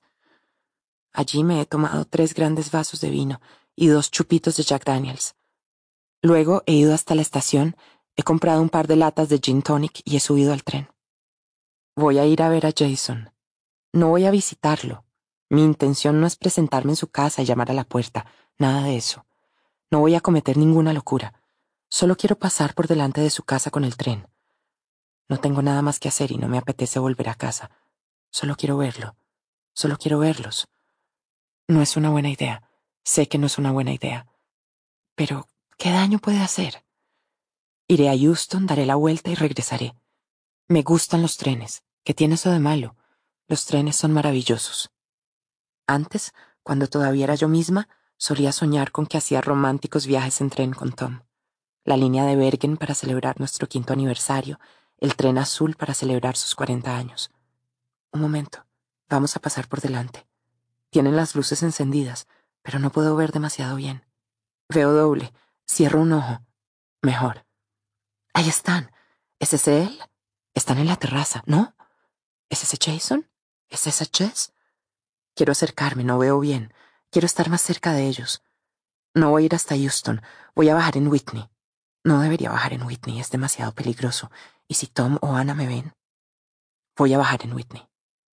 Allí 1.12 1.42
me 1.44 1.60
he 1.60 1.66
tomado 1.66 2.04
tres 2.04 2.34
grandes 2.34 2.70
vasos 2.70 3.00
de 3.00 3.10
vino 3.10 3.40
y 3.74 3.86
dos 3.88 4.10
chupitos 4.10 4.56
de 4.56 4.62
Jack 4.62 4.84
Daniels. 4.84 5.34
Luego 6.22 6.62
he 6.66 6.74
ido 6.74 6.94
hasta 6.94 7.14
la 7.14 7.22
estación, 7.22 7.76
he 8.16 8.22
comprado 8.22 8.60
un 8.60 8.68
par 8.68 8.86
de 8.86 8.96
latas 8.96 9.28
de 9.28 9.38
gin 9.38 9.62
tonic 9.62 10.00
y 10.04 10.16
he 10.16 10.20
subido 10.20 10.52
al 10.52 10.62
tren. 10.62 10.88
Voy 11.98 12.18
a 12.18 12.26
ir 12.26 12.42
a 12.42 12.50
ver 12.50 12.66
a 12.66 12.74
Jason. 12.76 13.32
No 13.94 14.08
voy 14.08 14.26
a 14.26 14.30
visitarlo. 14.30 15.06
Mi 15.48 15.62
intención 15.64 16.20
no 16.20 16.26
es 16.26 16.36
presentarme 16.36 16.92
en 16.92 16.96
su 16.96 17.08
casa 17.08 17.40
y 17.40 17.46
llamar 17.46 17.70
a 17.70 17.74
la 17.74 17.84
puerta, 17.84 18.26
nada 18.58 18.82
de 18.82 18.98
eso. 18.98 19.24
No 19.90 20.00
voy 20.00 20.14
a 20.14 20.20
cometer 20.20 20.58
ninguna 20.58 20.92
locura. 20.92 21.40
Solo 21.88 22.14
quiero 22.16 22.38
pasar 22.38 22.74
por 22.74 22.86
delante 22.86 23.22
de 23.22 23.30
su 23.30 23.44
casa 23.44 23.70
con 23.70 23.82
el 23.82 23.96
tren. 23.96 24.28
No 25.30 25.38
tengo 25.38 25.62
nada 25.62 25.80
más 25.80 25.98
que 25.98 26.08
hacer 26.08 26.32
y 26.32 26.36
no 26.36 26.48
me 26.48 26.58
apetece 26.58 26.98
volver 26.98 27.30
a 27.30 27.34
casa. 27.34 27.70
Solo 28.30 28.56
quiero 28.56 28.76
verlo. 28.76 29.16
Solo 29.72 29.96
quiero 29.96 30.18
verlos. 30.18 30.68
No 31.66 31.80
es 31.80 31.96
una 31.96 32.10
buena 32.10 32.28
idea. 32.28 32.68
Sé 33.04 33.26
que 33.26 33.38
no 33.38 33.46
es 33.46 33.56
una 33.56 33.72
buena 33.72 33.94
idea. 33.94 34.26
Pero, 35.14 35.48
¿qué 35.78 35.92
daño 35.92 36.18
puede 36.18 36.42
hacer? 36.42 36.84
Iré 37.88 38.10
a 38.10 38.18
Houston, 38.18 38.66
daré 38.66 38.84
la 38.84 38.96
vuelta 38.96 39.30
y 39.30 39.34
regresaré. 39.34 39.94
Me 40.68 40.82
gustan 40.82 41.22
los 41.22 41.38
trenes. 41.38 41.85
¿Qué 42.06 42.14
tiene 42.14 42.36
eso 42.36 42.52
de 42.52 42.60
malo? 42.60 42.94
Los 43.48 43.66
trenes 43.66 43.96
son 43.96 44.12
maravillosos. 44.12 44.92
Antes, 45.88 46.34
cuando 46.62 46.86
todavía 46.86 47.24
era 47.24 47.34
yo 47.34 47.48
misma, 47.48 47.88
solía 48.16 48.52
soñar 48.52 48.92
con 48.92 49.06
que 49.06 49.18
hacía 49.18 49.40
románticos 49.40 50.06
viajes 50.06 50.40
en 50.40 50.48
tren 50.48 50.72
con 50.72 50.92
Tom. 50.92 51.22
La 51.82 51.96
línea 51.96 52.24
de 52.24 52.36
Bergen 52.36 52.76
para 52.76 52.94
celebrar 52.94 53.40
nuestro 53.40 53.66
quinto 53.66 53.92
aniversario, 53.92 54.60
el 54.98 55.16
tren 55.16 55.36
azul 55.36 55.74
para 55.74 55.94
celebrar 55.94 56.36
sus 56.36 56.54
cuarenta 56.54 56.96
años. 56.96 57.32
Un 58.12 58.20
momento, 58.20 58.64
vamos 59.08 59.34
a 59.34 59.40
pasar 59.40 59.66
por 59.66 59.80
delante. 59.80 60.28
Tienen 60.90 61.16
las 61.16 61.34
luces 61.34 61.64
encendidas, 61.64 62.28
pero 62.62 62.78
no 62.78 62.90
puedo 62.90 63.16
ver 63.16 63.32
demasiado 63.32 63.74
bien. 63.74 64.04
Veo 64.68 64.92
doble. 64.92 65.32
Cierro 65.68 66.02
un 66.02 66.12
ojo. 66.12 66.38
Mejor. 67.02 67.44
Ahí 68.32 68.48
están. 68.48 68.92
¿Es 69.40 69.54
ese 69.54 69.82
él? 69.82 70.00
Están 70.54 70.78
en 70.78 70.86
la 70.86 70.94
terraza, 70.94 71.42
¿no? 71.46 71.75
¿Es 72.48 72.62
ese 72.62 72.76
Jason? 72.80 73.28
¿Es 73.68 73.86
esa 73.86 74.04
Jess? 74.12 74.52
Quiero 75.34 75.52
acercarme, 75.52 76.04
no 76.04 76.18
veo 76.18 76.38
bien. 76.40 76.72
Quiero 77.10 77.26
estar 77.26 77.50
más 77.50 77.62
cerca 77.62 77.92
de 77.92 78.06
ellos. 78.06 78.42
No 79.14 79.30
voy 79.30 79.44
a 79.44 79.46
ir 79.46 79.54
hasta 79.54 79.76
Houston, 79.76 80.22
voy 80.54 80.68
a 80.68 80.74
bajar 80.74 80.96
en 80.96 81.08
Whitney. 81.08 81.48
No 82.04 82.20
debería 82.20 82.50
bajar 82.50 82.72
en 82.74 82.82
Whitney, 82.82 83.18
es 83.18 83.30
demasiado 83.30 83.72
peligroso. 83.72 84.30
¿Y 84.68 84.74
si 84.74 84.86
Tom 84.86 85.18
o 85.20 85.34
Anna 85.34 85.54
me 85.54 85.66
ven? 85.66 85.94
Voy 86.96 87.14
a 87.14 87.18
bajar 87.18 87.44
en 87.44 87.52
Whitney. 87.52 87.86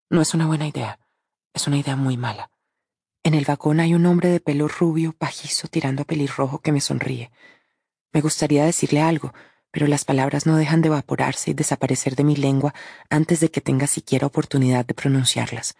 No 0.08 0.20
es 0.20 0.34
una 0.34 0.46
buena 0.46 0.68
idea, 0.68 1.00
es 1.52 1.66
una 1.66 1.78
idea 1.78 1.96
muy 1.96 2.16
mala. 2.16 2.50
En 3.24 3.34
el 3.34 3.44
vagón 3.44 3.80
hay 3.80 3.94
un 3.94 4.06
hombre 4.06 4.28
de 4.28 4.40
pelo 4.40 4.68
rubio, 4.68 5.12
pajizo, 5.12 5.66
tirando 5.66 6.02
a 6.02 6.04
pelirrojo 6.04 6.60
que 6.60 6.70
me 6.70 6.80
sonríe. 6.80 7.32
Me 8.12 8.20
gustaría 8.20 8.64
decirle 8.64 9.02
algo, 9.02 9.34
pero 9.76 9.88
las 9.88 10.06
palabras 10.06 10.46
no 10.46 10.56
dejan 10.56 10.80
de 10.80 10.86
evaporarse 10.88 11.50
y 11.50 11.52
desaparecer 11.52 12.16
de 12.16 12.24
mi 12.24 12.34
lengua 12.34 12.72
antes 13.10 13.40
de 13.40 13.50
que 13.50 13.60
tenga 13.60 13.86
siquiera 13.86 14.26
oportunidad 14.26 14.86
de 14.86 14.94
pronunciarlas. 14.94 15.76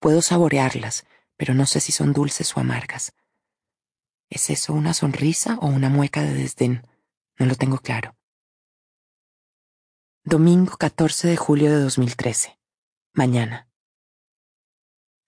Puedo 0.00 0.22
saborearlas, 0.22 1.06
pero 1.36 1.54
no 1.54 1.66
sé 1.66 1.78
si 1.78 1.92
son 1.92 2.12
dulces 2.12 2.56
o 2.56 2.58
amargas. 2.58 3.12
¿Es 4.28 4.50
eso 4.50 4.72
una 4.72 4.92
sonrisa 4.92 5.56
o 5.60 5.68
una 5.68 5.88
mueca 5.88 6.22
de 6.22 6.34
desdén? 6.34 6.84
No 7.38 7.46
lo 7.46 7.54
tengo 7.54 7.78
claro. 7.78 8.16
Domingo 10.24 10.76
14 10.76 11.28
de 11.28 11.36
julio 11.36 11.70
de 11.70 11.78
2013. 11.78 12.58
Mañana. 13.12 13.68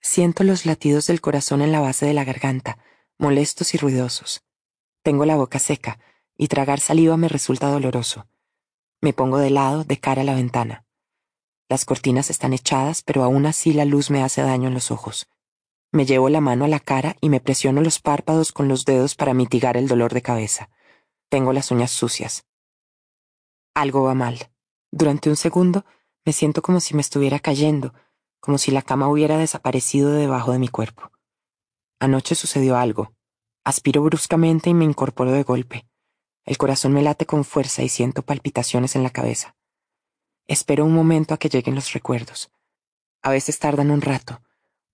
Siento 0.01 0.43
los 0.43 0.67
latidos 0.67 1.07
del 1.07 1.21
corazón 1.21 1.63
en 1.63 1.71
la 1.71 1.79
base 1.79 2.07
de 2.07 2.15
la 2.15 2.25
garganta, 2.25 2.77
molestos 3.19 3.73
y 3.73 3.79
ruidosos. 3.79 4.43
Tengo 5.05 5.25
la 5.27 5.37
boca 5.37 5.61
seca, 5.61 6.01
y 6.37 6.49
tragar 6.49 6.81
saliva 6.81 7.17
me 7.17 7.29
resulta 7.29 7.69
doloroso. 7.69 8.27
Me 9.01 9.13
pongo 9.13 9.39
de 9.39 9.51
lado, 9.51 9.85
de 9.85 9.99
cara 9.99 10.23
a 10.23 10.25
la 10.25 10.35
ventana. 10.35 10.85
Las 11.69 11.85
cortinas 11.85 12.31
están 12.31 12.53
echadas, 12.53 13.03
pero 13.03 13.23
aún 13.23 13.47
así 13.47 13.73
la 13.73 13.85
luz 13.85 14.11
me 14.11 14.23
hace 14.23 14.43
daño 14.43 14.69
en 14.69 14.75
los 14.75 14.91
ojos. 14.91 15.29
Me 15.93 16.07
llevo 16.07 16.29
la 16.29 16.41
mano 16.41 16.65
a 16.65 16.69
la 16.69 16.81
cara 16.81 17.17
y 17.21 17.29
me 17.29 17.41
presiono 17.41 17.81
los 17.81 18.01
párpados 18.01 18.53
con 18.53 18.69
los 18.69 18.85
dedos 18.85 19.15
para 19.15 19.35
mitigar 19.35 19.77
el 19.77 19.89
dolor 19.89 20.13
de 20.13 20.23
cabeza. 20.23 20.71
Tengo 21.29 21.53
las 21.53 21.71
uñas 21.71 21.91
sucias. 21.91 22.45
Algo 23.75 24.03
va 24.03 24.15
mal. 24.15 24.51
Durante 24.91 25.31
un 25.31 25.37
segundo 25.37 25.85
me 26.25 26.33
siento 26.33 26.63
como 26.63 26.81
si 26.81 26.95
me 26.95 27.01
estuviera 27.01 27.39
cayendo, 27.39 27.95
como 28.41 28.59
si 28.59 28.71
la 28.71 28.83
cama 28.83 29.09
hubiera 29.09 29.39
desaparecido 29.39 30.13
debajo 30.13 30.53
de 30.53 30.59
mi 30.59 30.69
cuerpo. 30.69 31.13
Anoche 32.01 32.35
sucedió 32.35 32.77
algo. 32.77 33.13
Aspiro 33.65 34.03
bruscamente 34.03 34.71
y 34.71 34.75
me 34.75 34.85
incorporo 34.85 35.33
de 35.33 35.43
golpe. 35.43 35.87
El 36.45 36.59
corazón 36.59 36.93
me 36.93 37.03
late 37.03 37.27
con 37.27 37.45
fuerza 37.45 37.83
y 37.83 37.89
siento 37.89 38.23
palpitaciones 38.23 38.97
en 38.97 39.03
la 39.03 39.11
cabeza. 39.11 39.57
Espero 40.47 40.85
un 40.85 40.95
momento 40.95 41.35
a 41.35 41.39
que 41.39 41.49
lleguen 41.49 41.75
los 41.75 41.93
recuerdos. 41.93 42.51
A 43.23 43.31
veces 43.31 43.59
tardan 43.59 43.91
un 43.91 44.03
rato, 44.03 44.43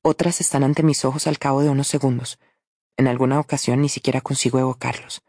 otras 0.03 0.41
están 0.41 0.65
ante 0.65 0.83
mis 0.83 1.05
ojos 1.05 1.27
al 1.27 1.39
cabo 1.39 1.61
de 1.61 1.69
unos 1.69 1.87
segundos. 1.87 2.39
En 2.97 3.07
alguna 3.07 3.39
ocasión 3.39 3.83
ni 3.83 3.91
siquiera 3.91 4.23
consigo 4.23 4.59
evocarlos. 4.59 5.23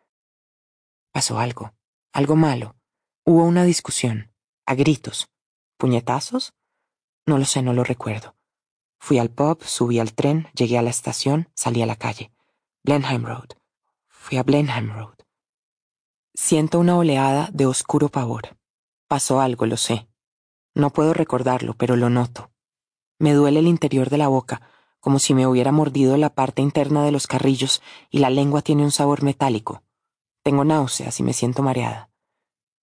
Pasó 1.11 1.39
algo, 1.39 1.73
algo 2.13 2.37
malo. 2.37 2.75
Hubo 3.25 3.43
una 3.43 3.65
discusión, 3.65 4.31
a 4.65 4.75
gritos. 4.75 5.29
¿Puñetazos? 5.77 6.53
No 7.25 7.37
lo 7.37 7.45
sé, 7.45 7.61
no 7.61 7.73
lo 7.73 7.83
recuerdo. 7.83 8.35
Fui 8.97 9.19
al 9.19 9.29
pub, 9.29 9.61
subí 9.63 9.99
al 9.99 10.13
tren, 10.13 10.47
llegué 10.53 10.77
a 10.77 10.81
la 10.81 10.89
estación, 10.89 11.49
salí 11.53 11.81
a 11.81 11.85
la 11.85 11.97
calle. 11.97 12.31
Blenheim 12.83 13.25
Road. 13.25 13.49
Fui 14.07 14.37
a 14.37 14.43
Blenheim 14.43 14.89
Road. 14.91 15.15
Siento 16.33 16.79
una 16.79 16.97
oleada 16.97 17.49
de 17.51 17.65
oscuro 17.65 18.07
pavor. 18.07 18.57
Pasó 19.09 19.41
algo, 19.41 19.65
lo 19.65 19.75
sé. 19.75 20.07
No 20.73 20.91
puedo 20.91 21.13
recordarlo, 21.13 21.73
pero 21.73 21.97
lo 21.97 22.09
noto. 22.09 22.51
Me 23.19 23.33
duele 23.33 23.59
el 23.59 23.67
interior 23.67 24.09
de 24.09 24.17
la 24.17 24.29
boca, 24.29 24.61
como 25.01 25.19
si 25.19 25.33
me 25.33 25.45
hubiera 25.45 25.73
mordido 25.73 26.15
la 26.15 26.33
parte 26.33 26.61
interna 26.61 27.03
de 27.03 27.11
los 27.11 27.27
carrillos 27.27 27.81
y 28.09 28.19
la 28.19 28.29
lengua 28.29 28.61
tiene 28.61 28.83
un 28.83 28.91
sabor 28.91 29.23
metálico. 29.23 29.83
Tengo 30.41 30.63
náuseas 30.63 31.19
y 31.19 31.23
me 31.23 31.33
siento 31.33 31.63
mareada. 31.63 32.09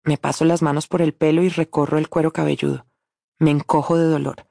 Me 0.05 0.19
paso 0.19 0.45
las 0.45 0.61
manos 0.61 0.87
por 0.87 1.01
el 1.01 1.15
pelo 1.15 1.43
y 1.43 1.49
recorro 1.49 1.97
el 1.97 2.11
cuero 2.11 2.35
cabelludo. 2.35 2.87
Me 3.39 3.51
encojo 3.51 3.97
de 3.97 4.09
dolor. 4.09 4.47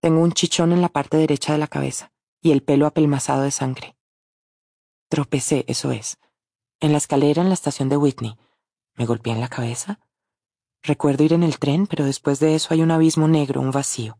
Tengo 0.00 0.20
un 0.20 0.32
chichón 0.32 0.72
en 0.72 0.82
la 0.82 0.88
parte 0.88 1.16
derecha 1.16 1.52
de 1.52 1.58
la 1.58 1.66
cabeza 1.66 2.12
y 2.40 2.52
el 2.52 2.62
pelo 2.62 2.86
apelmazado 2.86 3.42
de 3.42 3.50
sangre. 3.50 3.96
Tropecé, 5.08 5.64
eso 5.66 5.90
es 5.90 6.20
en 6.80 6.92
la 6.92 6.98
escalera 6.98 7.42
en 7.42 7.48
la 7.48 7.54
estación 7.54 7.88
de 7.88 7.96
Whitney. 7.96 8.36
¿Me 8.94 9.06
golpeé 9.06 9.32
en 9.32 9.40
la 9.40 9.48
cabeza? 9.48 10.00
Recuerdo 10.82 11.24
ir 11.24 11.34
en 11.34 11.42
el 11.42 11.58
tren, 11.58 11.86
pero 11.86 12.04
después 12.04 12.40
de 12.40 12.54
eso 12.54 12.72
hay 12.72 12.82
un 12.82 12.90
abismo 12.90 13.28
negro, 13.28 13.60
un 13.60 13.70
vacío. 13.70 14.18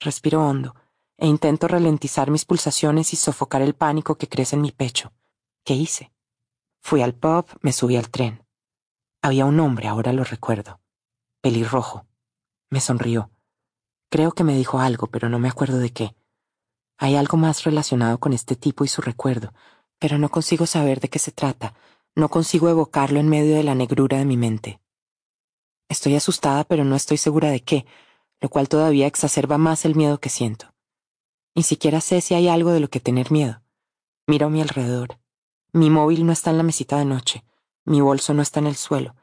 Respiro 0.00 0.46
hondo 0.46 0.74
e 1.16 1.26
intento 1.26 1.68
ralentizar 1.68 2.30
mis 2.30 2.44
pulsaciones 2.44 3.12
y 3.12 3.16
sofocar 3.16 3.62
el 3.62 3.74
pánico 3.74 4.16
que 4.16 4.28
crece 4.28 4.56
en 4.56 4.62
mi 4.62 4.72
pecho. 4.72 5.12
¿Qué 5.64 5.74
hice? 5.74 6.12
Fui 6.80 7.02
al 7.02 7.14
pub, 7.14 7.46
me 7.62 7.72
subí 7.72 7.96
al 7.96 8.10
tren. 8.10 8.44
Había 9.22 9.46
un 9.46 9.58
hombre, 9.60 9.88
ahora 9.88 10.12
lo 10.12 10.24
recuerdo. 10.24 10.80
Pelirrojo. 11.40 12.06
Me 12.68 12.80
sonrió. 12.80 13.30
Creo 14.10 14.32
que 14.32 14.44
me 14.44 14.56
dijo 14.56 14.80
algo, 14.80 15.06
pero 15.06 15.28
no 15.28 15.38
me 15.38 15.48
acuerdo 15.48 15.78
de 15.78 15.92
qué. 15.92 16.14
Hay 16.98 17.16
algo 17.16 17.36
más 17.36 17.64
relacionado 17.64 18.18
con 18.18 18.32
este 18.32 18.56
tipo 18.56 18.84
y 18.84 18.88
su 18.88 19.00
recuerdo, 19.00 19.52
pero 19.98 20.18
no 20.18 20.28
consigo 20.28 20.66
saber 20.66 21.00
de 21.00 21.08
qué 21.08 21.18
se 21.18 21.32
trata, 21.32 21.74
no 22.14 22.28
consigo 22.28 22.68
evocarlo 22.68 23.20
en 23.20 23.28
medio 23.28 23.56
de 23.56 23.64
la 23.64 23.74
negrura 23.74 24.18
de 24.18 24.24
mi 24.24 24.36
mente. 24.36 24.80
Estoy 25.88 26.14
asustada, 26.14 26.64
pero 26.64 26.84
no 26.84 26.96
estoy 26.96 27.16
segura 27.16 27.50
de 27.50 27.60
qué, 27.60 27.86
lo 28.40 28.48
cual 28.48 28.68
todavía 28.68 29.06
exacerba 29.06 29.58
más 29.58 29.84
el 29.84 29.94
miedo 29.94 30.18
que 30.18 30.28
siento. 30.28 30.74
Ni 31.54 31.62
siquiera 31.62 32.00
sé 32.00 32.20
si 32.20 32.34
hay 32.34 32.48
algo 32.48 32.70
de 32.70 32.80
lo 32.80 32.88
que 32.88 33.00
tener 33.00 33.30
miedo. 33.30 33.62
Miro 34.26 34.46
a 34.46 34.50
mi 34.50 34.60
alrededor. 34.60 35.18
Mi 35.72 35.90
móvil 35.90 36.24
no 36.26 36.32
está 36.32 36.50
en 36.50 36.58
la 36.58 36.62
mesita 36.62 36.98
de 36.98 37.04
noche, 37.04 37.44
mi 37.84 38.00
bolso 38.00 38.32
no 38.32 38.42
está 38.42 38.60
en 38.60 38.68
el 38.68 38.76
suelo, 38.76 39.16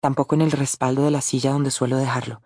tampoco 0.00 0.34
en 0.34 0.40
el 0.40 0.50
respaldo 0.50 1.04
de 1.04 1.10
la 1.10 1.20
silla 1.20 1.52
donde 1.52 1.70
suelo 1.70 1.96
dejarlo. 1.96 2.42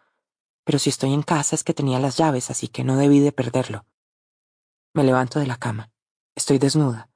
Pero 0.65 0.79
si 0.79 0.91
estoy 0.91 1.15
en 1.15 1.23
casa 1.23 1.55
es 1.55 1.65
que 1.65 1.73
tenía 1.73 1.99
las 1.99 2.17
llaves, 2.17 2.51
así 2.51 2.69
que 2.69 2.85
no 2.85 2.97
debí 2.97 3.21
de 3.21 3.33
perderlo. 3.33 3.87
Me 4.93 5.05
levanto 5.05 5.39
de 5.39 5.47
la 5.47 5.57
cama. 5.57 5.91
Estoy 6.35 6.59
desnuda. 6.59 7.08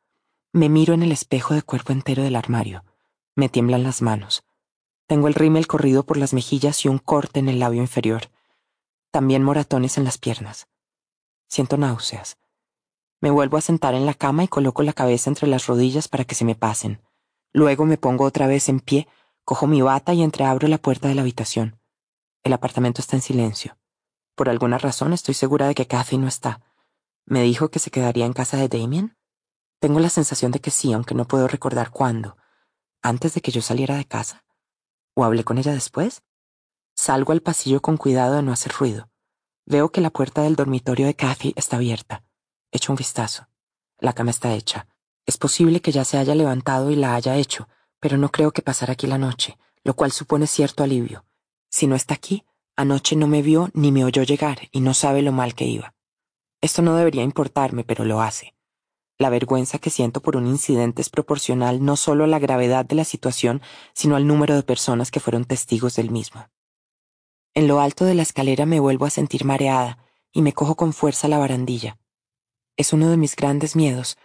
Me 0.55 0.69
miro 0.69 0.93
en 0.93 1.03
el 1.03 1.13
espejo 1.13 1.55
de 1.55 1.63
cuerpo 1.63 1.95
entero 1.95 2.23
del 2.23 2.37
armario. 2.37 2.85
Me 3.35 3.49
tiemblan 3.49 3.83
las 3.83 4.03
manos. 4.03 4.45
Tengo 5.07 5.27
el 5.27 5.33
rímel 5.33 5.67
corrido 5.67 6.05
por 6.05 6.19
las 6.19 6.35
mejillas 6.35 6.85
y 6.85 6.89
un 6.89 6.99
corte 6.99 7.41
en 7.41 7.49
el 7.49 7.59
labio 7.59 7.81
inferior. 7.81 8.31
También 9.11 9.43
moratones 9.43 9.97
en 9.97 10.05
las 10.05 10.19
piernas. 10.19 10.69
Siento 11.49 11.79
náuseas. 11.79 12.37
Me 13.23 13.31
vuelvo 13.31 13.57
a 13.57 13.63
sentar 13.63 13.95
en 13.95 14.05
la 14.05 14.13
cama 14.13 14.45
y 14.45 14.49
coloco 14.49 14.83
la 14.83 14.93
cabeza 14.93 15.31
entre 15.31 15.49
las 15.49 15.67
rodillas 15.67 16.09
para 16.09 16.25
que 16.25 16.35
se 16.35 16.45
me 16.45 16.55
pasen. 16.55 17.01
Luego 17.55 17.87
me 17.87 17.97
pongo 17.97 18.25
otra 18.25 18.47
vez 18.47 18.69
en 18.69 18.81
pie, 18.81 19.09
cojo 19.45 19.67
mi 19.67 19.81
bata 19.81 20.13
y 20.13 20.23
entreabro 20.23 20.69
la 20.69 20.77
puerta 20.77 21.09
de 21.09 21.15
la 21.15 21.23
habitación. 21.23 21.81
El 22.43 22.53
apartamento 22.53 23.01
está 23.01 23.17
en 23.17 23.23
silencio. 23.23 23.79
Por 24.35 24.51
alguna 24.51 24.77
razón 24.77 25.15
estoy 25.15 25.33
segura 25.33 25.67
de 25.67 25.75
que 25.75 25.87
Kathy 25.87 26.19
no 26.19 26.29
está. 26.29 26.61
¿Me 27.25 27.41
dijo 27.41 27.71
que 27.71 27.79
se 27.79 27.91
quedaría 27.91 28.27
en 28.27 28.35
casa 28.35 28.59
de 28.59 28.69
Damien? 28.69 29.17
Tengo 29.83 29.99
la 29.99 30.11
sensación 30.11 30.53
de 30.53 30.61
que 30.61 30.71
sí, 30.71 30.93
aunque 30.93 31.17
no 31.17 31.27
puedo 31.27 31.49
recordar 31.49 31.91
cuándo. 31.91 32.37
¿Antes 33.03 33.35
de 33.35 33.41
que 33.41 33.51
yo 33.51 33.61
saliera 33.63 33.97
de 33.97 34.05
casa? 34.05 34.45
¿O 35.15 35.25
hablé 35.25 35.43
con 35.43 35.59
ella 35.59 35.73
después? 35.73 36.23
Salgo 36.95 37.33
al 37.33 37.43
pasillo 37.43 37.83
con 37.83 37.97
cuidado 37.97 38.37
de 38.37 38.43
no 38.45 38.53
hacer 38.53 38.71
ruido. 38.71 39.11
Veo 39.67 39.91
que 39.91 40.01
la 40.01 40.11
puerta 40.11 40.43
del 40.43 40.55
dormitorio 40.55 41.07
de 41.07 41.17
Kathy 41.17 41.53
está 41.57 41.79
abierta. 41.79 42.23
Echo 42.71 42.93
un 42.93 42.97
vistazo. 42.97 43.49
La 43.99 44.13
cama 44.13 44.31
está 44.31 44.55
hecha. 44.55 44.87
Es 45.27 45.37
posible 45.37 45.81
que 45.81 45.91
ya 45.91 46.05
se 46.05 46.17
haya 46.17 46.37
levantado 46.37 46.93
y 46.93 46.95
la 46.95 47.17
haya 47.17 47.35
hecho, 47.35 47.69
pero 47.99 48.17
no 48.19 48.29
creo 48.29 48.53
que 48.53 48.63
pasara 48.63 48.93
aquí 48.93 49.09
la 49.09 49.19
noche, 49.19 49.59
lo 49.83 49.95
cual 49.97 50.13
supone 50.13 50.47
cierto 50.47 50.85
alivio. 50.85 51.25
Si 51.71 51.89
no 51.89 51.97
está 51.97 52.15
aquí, 52.15 52.47
anoche 52.77 53.17
no 53.17 53.27
me 53.27 53.43
vio 53.43 53.69
ni 53.75 53.91
me 53.91 54.05
oyó 54.05 54.23
llegar 54.23 54.69
y 54.71 54.81
no 54.81 54.95
sabe 54.95 55.23
lo 55.23 55.33
mal 55.33 55.57
que 55.57 55.65
iba. 55.65 55.93
Esto 56.61 56.83
no 56.83 56.95
debería 56.95 57.25
importarme, 57.25 57.83
pero 57.83 58.05
lo 58.05 58.23
hace. 58.23 58.55
La 59.19 59.31
vergüenza 59.31 59.79
que 59.79 59.91
siento 59.91 60.21
por 60.21 60.37
un 60.37 60.47
incidente 60.47 61.03
es 61.03 61.09
proporcional 61.09 61.85
no 61.85 61.97
solo 61.97 62.25
a 62.25 62.27
la 62.27 62.39
gravedad 62.39 62.85
de 62.85 62.97
la 62.97 63.05
situación, 63.05 63.63
sino 63.95 64.17
al 64.17 64.27
número 64.27 64.55
de 64.55 64.63
personas 64.63 65.11
que 65.11 65.21
fueron 65.21 65.45
testigos 65.45 65.97
del 65.97 66.11
mismo. 66.11 66.49
En 67.55 67.69
lo 67.69 67.81
alto 67.81 68.05
de 68.05 68.15
la 68.15 68.23
escalera 68.23 68.67
me 68.67 68.81
vuelvo 68.81 69.05
a 69.05 69.11
sentir 69.11 69.45
mareada 69.45 69.99
y 70.33 70.43
me 70.43 70.55
cojo 70.55 70.75
con 70.75 70.93
fuerza 70.93 71.29
la 71.29 71.39
barandilla. 71.39 71.99
Es 72.77 72.93
uno 72.93 73.11
de 73.11 73.19
mis 73.19 73.37
grandes 73.37 73.77
miedos, 73.77 74.17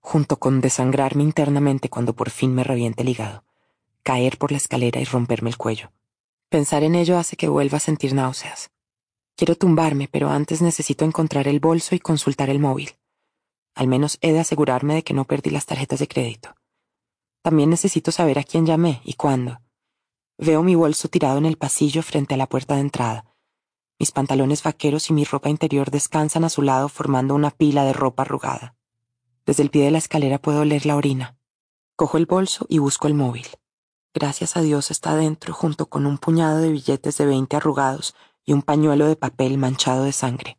junto 0.00 0.38
con 0.38 0.60
desangrarme 0.60 1.22
internamente 1.22 1.88
cuando 1.88 2.12
por 2.12 2.28
fin 2.28 2.54
me 2.54 2.62
reviente 2.62 3.02
el 3.02 3.08
hígado, 3.08 3.44
caer 4.02 4.36
por 4.36 4.52
la 4.52 4.58
escalera 4.58 5.00
y 5.00 5.04
romperme 5.04 5.48
el 5.48 5.56
cuello. 5.56 5.92
Pensar 6.50 6.84
en 6.84 6.94
ello 6.94 7.16
hace 7.16 7.36
que 7.36 7.48
vuelva 7.48 7.78
a 7.78 7.80
sentir 7.80 8.12
náuseas. 8.12 8.70
Quiero 9.34 9.56
tumbarme, 9.56 10.06
pero 10.06 10.28
antes 10.28 10.60
necesito 10.60 11.06
encontrar 11.06 11.48
el 11.48 11.58
bolso 11.58 11.94
y 11.94 12.00
consultar 12.00 12.50
el 12.50 12.60
móvil. 12.60 12.90
Al 13.74 13.88
menos 13.88 14.18
he 14.20 14.32
de 14.32 14.40
asegurarme 14.40 14.94
de 14.94 15.02
que 15.02 15.14
no 15.14 15.24
perdí 15.24 15.50
las 15.50 15.66
tarjetas 15.66 15.98
de 15.98 16.08
crédito. 16.08 16.54
También 17.42 17.70
necesito 17.70 18.12
saber 18.12 18.38
a 18.38 18.44
quién 18.44 18.66
llamé 18.66 19.02
y 19.04 19.14
cuándo. 19.14 19.60
Veo 20.38 20.62
mi 20.62 20.74
bolso 20.74 21.08
tirado 21.08 21.38
en 21.38 21.46
el 21.46 21.58
pasillo 21.58 22.02
frente 22.02 22.34
a 22.34 22.36
la 22.36 22.48
puerta 22.48 22.74
de 22.74 22.80
entrada. 22.80 23.26
Mis 23.98 24.10
pantalones 24.10 24.62
vaqueros 24.62 25.10
y 25.10 25.12
mi 25.12 25.24
ropa 25.24 25.48
interior 25.48 25.90
descansan 25.90 26.44
a 26.44 26.48
su 26.48 26.62
lado 26.62 26.88
formando 26.88 27.34
una 27.34 27.50
pila 27.50 27.84
de 27.84 27.92
ropa 27.92 28.22
arrugada. 28.22 28.74
Desde 29.46 29.62
el 29.62 29.70
pie 29.70 29.84
de 29.84 29.90
la 29.90 29.98
escalera 29.98 30.38
puedo 30.38 30.60
oler 30.60 30.86
la 30.86 30.96
orina. 30.96 31.36
Cojo 31.96 32.16
el 32.16 32.26
bolso 32.26 32.66
y 32.68 32.78
busco 32.78 33.06
el 33.06 33.14
móvil. 33.14 33.46
Gracias 34.12 34.56
a 34.56 34.62
Dios 34.62 34.90
está 34.90 35.16
dentro 35.16 35.52
junto 35.52 35.86
con 35.86 36.06
un 36.06 36.18
puñado 36.18 36.58
de 36.58 36.70
billetes 36.70 37.18
de 37.18 37.26
veinte 37.26 37.56
arrugados 37.56 38.14
y 38.44 38.52
un 38.52 38.62
pañuelo 38.62 39.06
de 39.06 39.16
papel 39.16 39.58
manchado 39.58 40.04
de 40.04 40.12
sangre. 40.12 40.58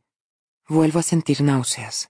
Vuelvo 0.68 1.00
a 1.00 1.04
sentir 1.04 1.42
náuseas. 1.42 2.10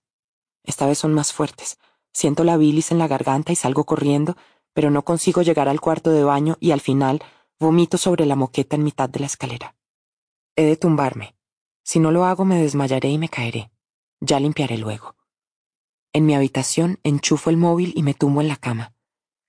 Esta 0.65 0.85
vez 0.85 0.97
son 0.97 1.13
más 1.13 1.33
fuertes. 1.33 1.77
Siento 2.13 2.43
la 2.43 2.57
bilis 2.57 2.91
en 2.91 2.99
la 2.99 3.07
garganta 3.07 3.51
y 3.51 3.55
salgo 3.55 3.85
corriendo, 3.85 4.35
pero 4.73 4.91
no 4.91 5.03
consigo 5.03 5.41
llegar 5.41 5.69
al 5.69 5.81
cuarto 5.81 6.11
de 6.11 6.23
baño 6.23 6.57
y 6.59 6.71
al 6.71 6.81
final 6.81 7.21
vomito 7.59 7.97
sobre 7.97 8.25
la 8.25 8.35
moqueta 8.35 8.75
en 8.75 8.83
mitad 8.83 9.09
de 9.09 9.19
la 9.19 9.25
escalera. 9.25 9.75
He 10.55 10.63
de 10.63 10.77
tumbarme. 10.77 11.35
Si 11.83 11.99
no 11.99 12.11
lo 12.11 12.25
hago 12.25 12.45
me 12.45 12.61
desmayaré 12.61 13.09
y 13.09 13.17
me 13.17 13.29
caeré. 13.29 13.71
Ya 14.19 14.39
limpiaré 14.39 14.77
luego. 14.77 15.15
En 16.13 16.25
mi 16.25 16.33
habitación 16.33 16.99
enchufo 17.03 17.49
el 17.49 17.57
móvil 17.57 17.93
y 17.95 18.03
me 18.03 18.13
tumbo 18.13 18.41
en 18.41 18.47
la 18.47 18.55
cama. 18.55 18.93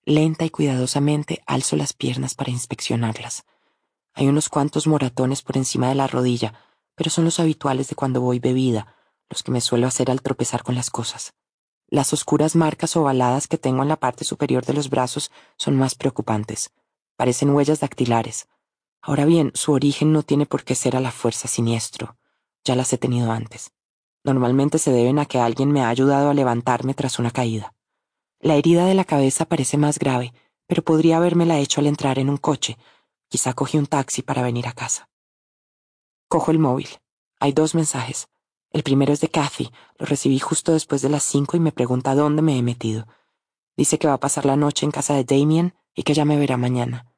Lenta 0.05 0.44
y 0.44 0.51
cuidadosamente 0.51 1.43
alzo 1.47 1.76
las 1.76 1.93
piernas 1.93 2.34
para 2.34 2.51
inspeccionarlas. 2.51 3.44
Hay 4.14 4.28
unos 4.28 4.48
cuantos 4.48 4.86
moratones 4.86 5.43
por 5.43 5.56
encima 5.56 5.88
de 5.88 5.94
la 5.94 6.06
rodilla, 6.06 6.55
pero 6.94 7.10
son 7.10 7.24
los 7.24 7.38
habituales 7.38 7.88
de 7.88 7.94
cuando 7.94 8.20
voy 8.20 8.38
bebida, 8.38 8.95
los 9.28 9.43
que 9.43 9.53
me 9.53 9.61
suelo 9.61 9.86
hacer 9.86 10.11
al 10.11 10.23
tropezar 10.23 10.62
con 10.62 10.74
las 10.74 10.90
cosas. 10.90 11.35
Las 11.89 12.12
oscuras 12.12 12.57
marcas 12.57 12.97
ovaladas 12.97 13.47
que 13.47 13.59
tengo 13.59 13.82
en 13.82 13.89
la 13.89 13.97
parte 13.97 14.24
superior 14.24 14.65
de 14.65 14.73
los 14.73 14.90
brazos 14.90 15.31
son 15.57 15.77
más 15.77 15.94
preocupantes. 15.94 16.73
Parecen 17.16 17.51
huellas 17.51 17.81
dactilares. 17.81 18.48
Ahora 19.01 19.24
bien, 19.24 19.53
su 19.55 19.73
origen 19.73 20.12
no 20.12 20.23
tiene 20.23 20.47
por 20.47 20.65
qué 20.65 20.74
ser 20.74 20.97
a 20.97 21.01
la 21.01 21.12
fuerza 21.12 21.47
siniestro. 21.47 22.16
Ya 22.65 22.74
las 22.74 22.93
he 22.93 22.98
tenido 22.98 23.31
antes. 23.31 23.70
Normalmente 24.24 24.78
se 24.78 24.90
deben 24.90 25.20
a 25.20 25.27
que 25.27 25.39
alguien 25.39 25.70
me 25.70 25.82
ha 25.82 25.89
ayudado 25.89 26.31
a 26.31 26.35
levantarme 26.35 26.94
tras 26.94 27.20
una 27.20 27.31
caída. 27.31 27.73
La 28.40 28.57
herida 28.57 28.86
de 28.86 28.94
la 28.94 29.05
cabeza 29.05 29.44
parece 29.44 29.77
más 29.77 30.01
grave, 30.01 30.32
pero 30.66 30.82
podría 30.82 31.19
habérmela 31.19 31.59
hecho 31.59 31.81
al 31.81 31.86
entrar 31.86 32.19
en 32.19 32.28
un 32.28 32.36
coche. 32.36 32.77
Quizá 33.28 33.53
cogí 33.55 33.78
un 33.78 33.86
taxi 33.86 34.23
para 34.23 34.43
venir 34.43 34.66
a 34.66 34.73
casa. 34.73 35.09
Cojo 36.28 36.51
el 36.51 36.59
móvil. 36.59 36.89
Hay 37.39 37.53
dos 37.53 37.77
mensajes. 37.77 38.28
El 38.77 38.82
primero 38.82 39.15
es 39.15 39.23
de 39.23 39.31
Kathy. 39.31 39.70
Lo 39.97 40.05
recibí 40.05 40.39
justo 40.39 40.74
después 40.74 41.01
de 41.01 41.09
las 41.09 41.23
cinco 41.23 41.57
y 41.57 41.61
me 41.61 41.73
pregunta 41.73 42.15
dónde 42.15 42.43
me 42.43 42.59
he 42.59 42.62
metido. 42.62 43.09
Dice 43.74 43.98
que 43.98 44.07
va 44.07 44.12
a 44.12 44.20
pasar 44.20 44.44
la 44.44 44.55
noche 44.55 44.85
en 44.85 44.93
casa 44.93 45.15
de 45.15 45.24
Damien 45.24 45.74
y 45.94 46.03
que 46.03 46.12
ya 46.12 46.27
me 46.27 46.36
verá 46.36 46.59
mañana. 46.59 47.11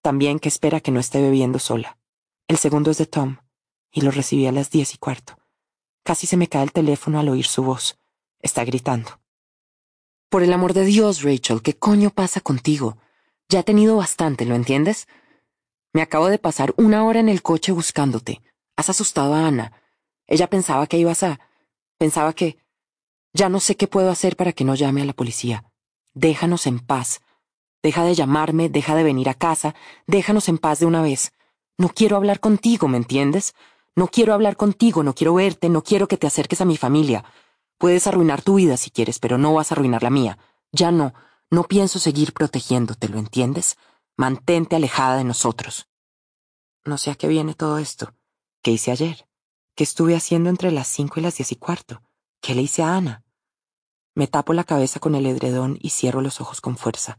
También 0.00 0.38
que 0.38 0.48
espera 0.48 0.80
que 0.80 0.90
no 0.92 1.00
esté 1.00 1.20
bebiendo 1.20 1.58
sola. 1.58 1.98
El 2.48 2.56
segundo 2.56 2.90
es 2.90 2.96
de 2.96 3.04
Tom, 3.04 3.36
y 3.92 4.00
lo 4.00 4.12
recibí 4.12 4.46
a 4.46 4.52
las 4.52 4.70
diez 4.70 4.94
y 4.94 4.96
cuarto. 4.96 5.36
Casi 6.04 6.26
se 6.26 6.38
me 6.38 6.48
cae 6.48 6.62
el 6.62 6.72
teléfono 6.72 7.20
al 7.20 7.28
oír 7.28 7.44
su 7.44 7.62
voz. 7.62 7.98
Está 8.40 8.64
gritando. 8.64 9.20
Por 10.30 10.42
el 10.42 10.54
amor 10.54 10.72
de 10.72 10.86
Dios, 10.86 11.20
Rachel, 11.22 11.60
¿qué 11.60 11.74
coño 11.74 12.08
pasa 12.08 12.40
contigo? 12.40 12.96
Ya 13.50 13.60
he 13.60 13.62
tenido 13.62 13.98
bastante, 13.98 14.46
¿lo 14.46 14.54
entiendes? 14.54 15.06
Me 15.92 16.00
acabo 16.00 16.28
de 16.28 16.38
pasar 16.38 16.72
una 16.78 17.04
hora 17.04 17.20
en 17.20 17.28
el 17.28 17.42
coche 17.42 17.72
buscándote. 17.72 18.40
Has 18.74 18.88
asustado 18.88 19.34
a 19.34 19.46
Ana. 19.46 19.83
Ella 20.26 20.48
pensaba 20.48 20.86
que 20.86 20.98
ibas 20.98 21.22
a... 21.22 21.40
Pensaba 21.98 22.32
que... 22.32 22.58
Ya 23.32 23.48
no 23.48 23.60
sé 23.60 23.76
qué 23.76 23.88
puedo 23.88 24.10
hacer 24.10 24.36
para 24.36 24.52
que 24.52 24.64
no 24.64 24.74
llame 24.74 25.02
a 25.02 25.04
la 25.04 25.12
policía. 25.12 25.64
Déjanos 26.12 26.66
en 26.66 26.78
paz. 26.78 27.20
Deja 27.82 28.04
de 28.04 28.14
llamarme, 28.14 28.68
deja 28.68 28.94
de 28.94 29.02
venir 29.02 29.28
a 29.28 29.34
casa, 29.34 29.74
déjanos 30.06 30.48
en 30.48 30.58
paz 30.58 30.78
de 30.78 30.86
una 30.86 31.02
vez. 31.02 31.32
No 31.76 31.88
quiero 31.88 32.16
hablar 32.16 32.40
contigo, 32.40 32.88
¿me 32.88 32.96
entiendes? 32.96 33.54
No 33.96 34.08
quiero 34.08 34.32
hablar 34.32 34.56
contigo, 34.56 35.02
no 35.02 35.14
quiero 35.14 35.34
verte, 35.34 35.68
no 35.68 35.82
quiero 35.82 36.08
que 36.08 36.16
te 36.16 36.26
acerques 36.26 36.60
a 36.60 36.64
mi 36.64 36.76
familia. 36.76 37.24
Puedes 37.76 38.06
arruinar 38.06 38.42
tu 38.42 38.54
vida 38.54 38.76
si 38.76 38.90
quieres, 38.90 39.18
pero 39.18 39.36
no 39.36 39.52
vas 39.52 39.70
a 39.70 39.74
arruinar 39.74 40.02
la 40.02 40.10
mía. 40.10 40.38
Ya 40.72 40.92
no, 40.92 41.12
no 41.50 41.64
pienso 41.64 41.98
seguir 41.98 42.32
protegiéndote, 42.32 43.08
¿lo 43.08 43.18
entiendes? 43.18 43.76
Mantente 44.16 44.76
alejada 44.76 45.18
de 45.18 45.24
nosotros. 45.24 45.88
No 46.84 46.98
sé 46.98 47.10
a 47.10 47.16
qué 47.16 47.28
viene 47.28 47.54
todo 47.54 47.78
esto. 47.78 48.14
¿Qué 48.62 48.70
hice 48.70 48.92
ayer? 48.92 49.26
¿Qué 49.76 49.82
estuve 49.82 50.14
haciendo 50.14 50.50
entre 50.50 50.70
las 50.70 50.86
cinco 50.86 51.18
y 51.18 51.22
las 51.24 51.36
diez 51.36 51.50
y 51.50 51.56
cuarto? 51.56 52.00
¿Qué 52.40 52.54
le 52.54 52.62
hice 52.62 52.84
a 52.84 52.94
Ana? 52.94 53.24
Me 54.14 54.28
tapo 54.28 54.52
la 54.52 54.62
cabeza 54.62 55.00
con 55.00 55.16
el 55.16 55.26
edredón 55.26 55.78
y 55.80 55.90
cierro 55.90 56.20
los 56.20 56.40
ojos 56.40 56.60
con 56.60 56.76
fuerza. 56.76 57.18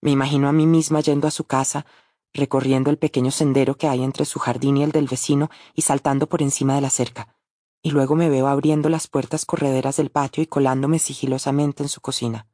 Me 0.00 0.10
imagino 0.10 0.48
a 0.48 0.52
mí 0.52 0.66
misma 0.66 0.98
yendo 0.98 1.28
a 1.28 1.30
su 1.30 1.44
casa, 1.44 1.86
recorriendo 2.34 2.90
el 2.90 2.98
pequeño 2.98 3.30
sendero 3.30 3.76
que 3.76 3.86
hay 3.86 4.02
entre 4.02 4.24
su 4.24 4.40
jardín 4.40 4.78
y 4.78 4.82
el 4.82 4.90
del 4.90 5.06
vecino 5.06 5.48
y 5.74 5.82
saltando 5.82 6.28
por 6.28 6.42
encima 6.42 6.74
de 6.74 6.80
la 6.80 6.90
cerca, 6.90 7.36
y 7.82 7.92
luego 7.92 8.16
me 8.16 8.30
veo 8.30 8.48
abriendo 8.48 8.88
las 8.88 9.06
puertas 9.06 9.46
correderas 9.46 9.96
del 9.96 10.10
patio 10.10 10.42
y 10.42 10.48
colándome 10.48 10.98
sigilosamente 10.98 11.84
en 11.84 11.88
su 11.88 12.00
cocina. 12.00 12.48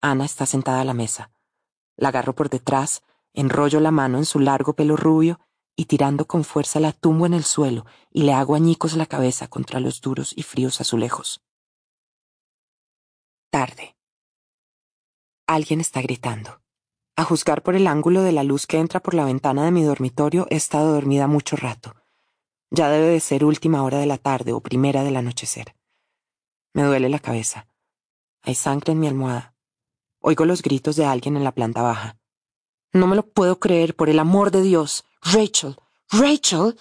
Ana 0.00 0.24
está 0.24 0.46
sentada 0.46 0.80
a 0.80 0.84
la 0.84 0.94
mesa. 0.94 1.30
La 1.96 2.08
agarro 2.08 2.34
por 2.34 2.50
detrás, 2.50 3.04
enrollo 3.34 3.78
la 3.78 3.92
mano 3.92 4.18
en 4.18 4.24
su 4.24 4.40
largo 4.40 4.72
pelo 4.72 4.96
rubio 4.96 5.38
y 5.76 5.86
tirando 5.86 6.26
con 6.26 6.44
fuerza 6.44 6.80
la 6.80 6.92
tumbo 6.92 7.26
en 7.26 7.34
el 7.34 7.44
suelo 7.44 7.86
y 8.12 8.22
le 8.22 8.32
hago 8.32 8.54
añicos 8.54 8.94
la 8.94 9.06
cabeza 9.06 9.48
contra 9.48 9.80
los 9.80 10.00
duros 10.00 10.32
y 10.36 10.42
fríos 10.42 10.80
azulejos. 10.80 11.42
Tarde. 13.50 13.96
Alguien 15.46 15.80
está 15.80 16.00
gritando. 16.00 16.60
A 17.16 17.24
juzgar 17.24 17.62
por 17.62 17.76
el 17.76 17.86
ángulo 17.86 18.22
de 18.22 18.32
la 18.32 18.42
luz 18.42 18.66
que 18.66 18.78
entra 18.78 19.00
por 19.00 19.14
la 19.14 19.24
ventana 19.24 19.64
de 19.64 19.70
mi 19.70 19.82
dormitorio, 19.82 20.46
he 20.50 20.56
estado 20.56 20.92
dormida 20.92 21.26
mucho 21.26 21.54
rato. 21.56 21.94
Ya 22.70 22.88
debe 22.88 23.06
de 23.06 23.20
ser 23.20 23.44
última 23.44 23.84
hora 23.84 23.98
de 23.98 24.06
la 24.06 24.18
tarde 24.18 24.52
o 24.52 24.60
primera 24.60 25.04
del 25.04 25.16
anochecer. 25.16 25.76
Me 26.72 26.82
duele 26.82 27.08
la 27.08 27.20
cabeza. 27.20 27.68
Hay 28.42 28.56
sangre 28.56 28.92
en 28.92 29.00
mi 29.00 29.06
almohada. 29.06 29.54
Oigo 30.20 30.44
los 30.44 30.62
gritos 30.62 30.96
de 30.96 31.04
alguien 31.04 31.36
en 31.36 31.44
la 31.44 31.52
planta 31.52 31.82
baja. 31.82 32.18
No 32.94 33.08
me 33.08 33.16
lo 33.16 33.26
puedo 33.26 33.58
creer, 33.58 33.96
por 33.96 34.08
el 34.08 34.20
amor 34.20 34.52
de 34.52 34.62
Dios. 34.62 35.04
Rachel. 35.20 35.76
Rachel. 36.10 36.76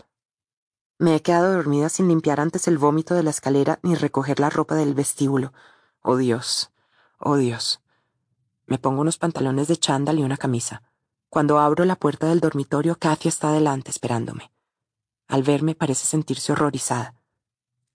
Me 0.99 1.15
he 1.15 1.21
quedado 1.23 1.53
dormida 1.53 1.89
sin 1.89 2.07
limpiar 2.07 2.39
antes 2.39 2.67
el 2.67 2.77
vómito 2.77 3.15
de 3.15 3.23
la 3.23 3.31
escalera 3.31 3.79
ni 3.81 3.95
recoger 3.95 4.39
la 4.39 4.51
ropa 4.51 4.75
del 4.75 4.93
vestíbulo. 4.93 5.53
Oh 6.03 6.15
Dios. 6.15 6.69
Oh 7.17 7.37
Dios. 7.37 7.81
Me 8.67 8.77
pongo 8.77 9.01
unos 9.01 9.17
pantalones 9.17 9.67
de 9.67 9.75
chándal 9.75 10.19
y 10.19 10.23
una 10.23 10.37
camisa. 10.37 10.83
Cuando 11.29 11.57
abro 11.57 11.83
la 11.83 11.95
puerta 11.95 12.27
del 12.27 12.41
dormitorio, 12.41 12.95
Kathy 12.99 13.29
está 13.29 13.51
delante 13.51 13.89
esperándome. 13.89 14.51
Al 15.27 15.41
verme 15.41 15.73
parece 15.73 16.05
sentirse 16.05 16.51
horrorizada. 16.51 17.15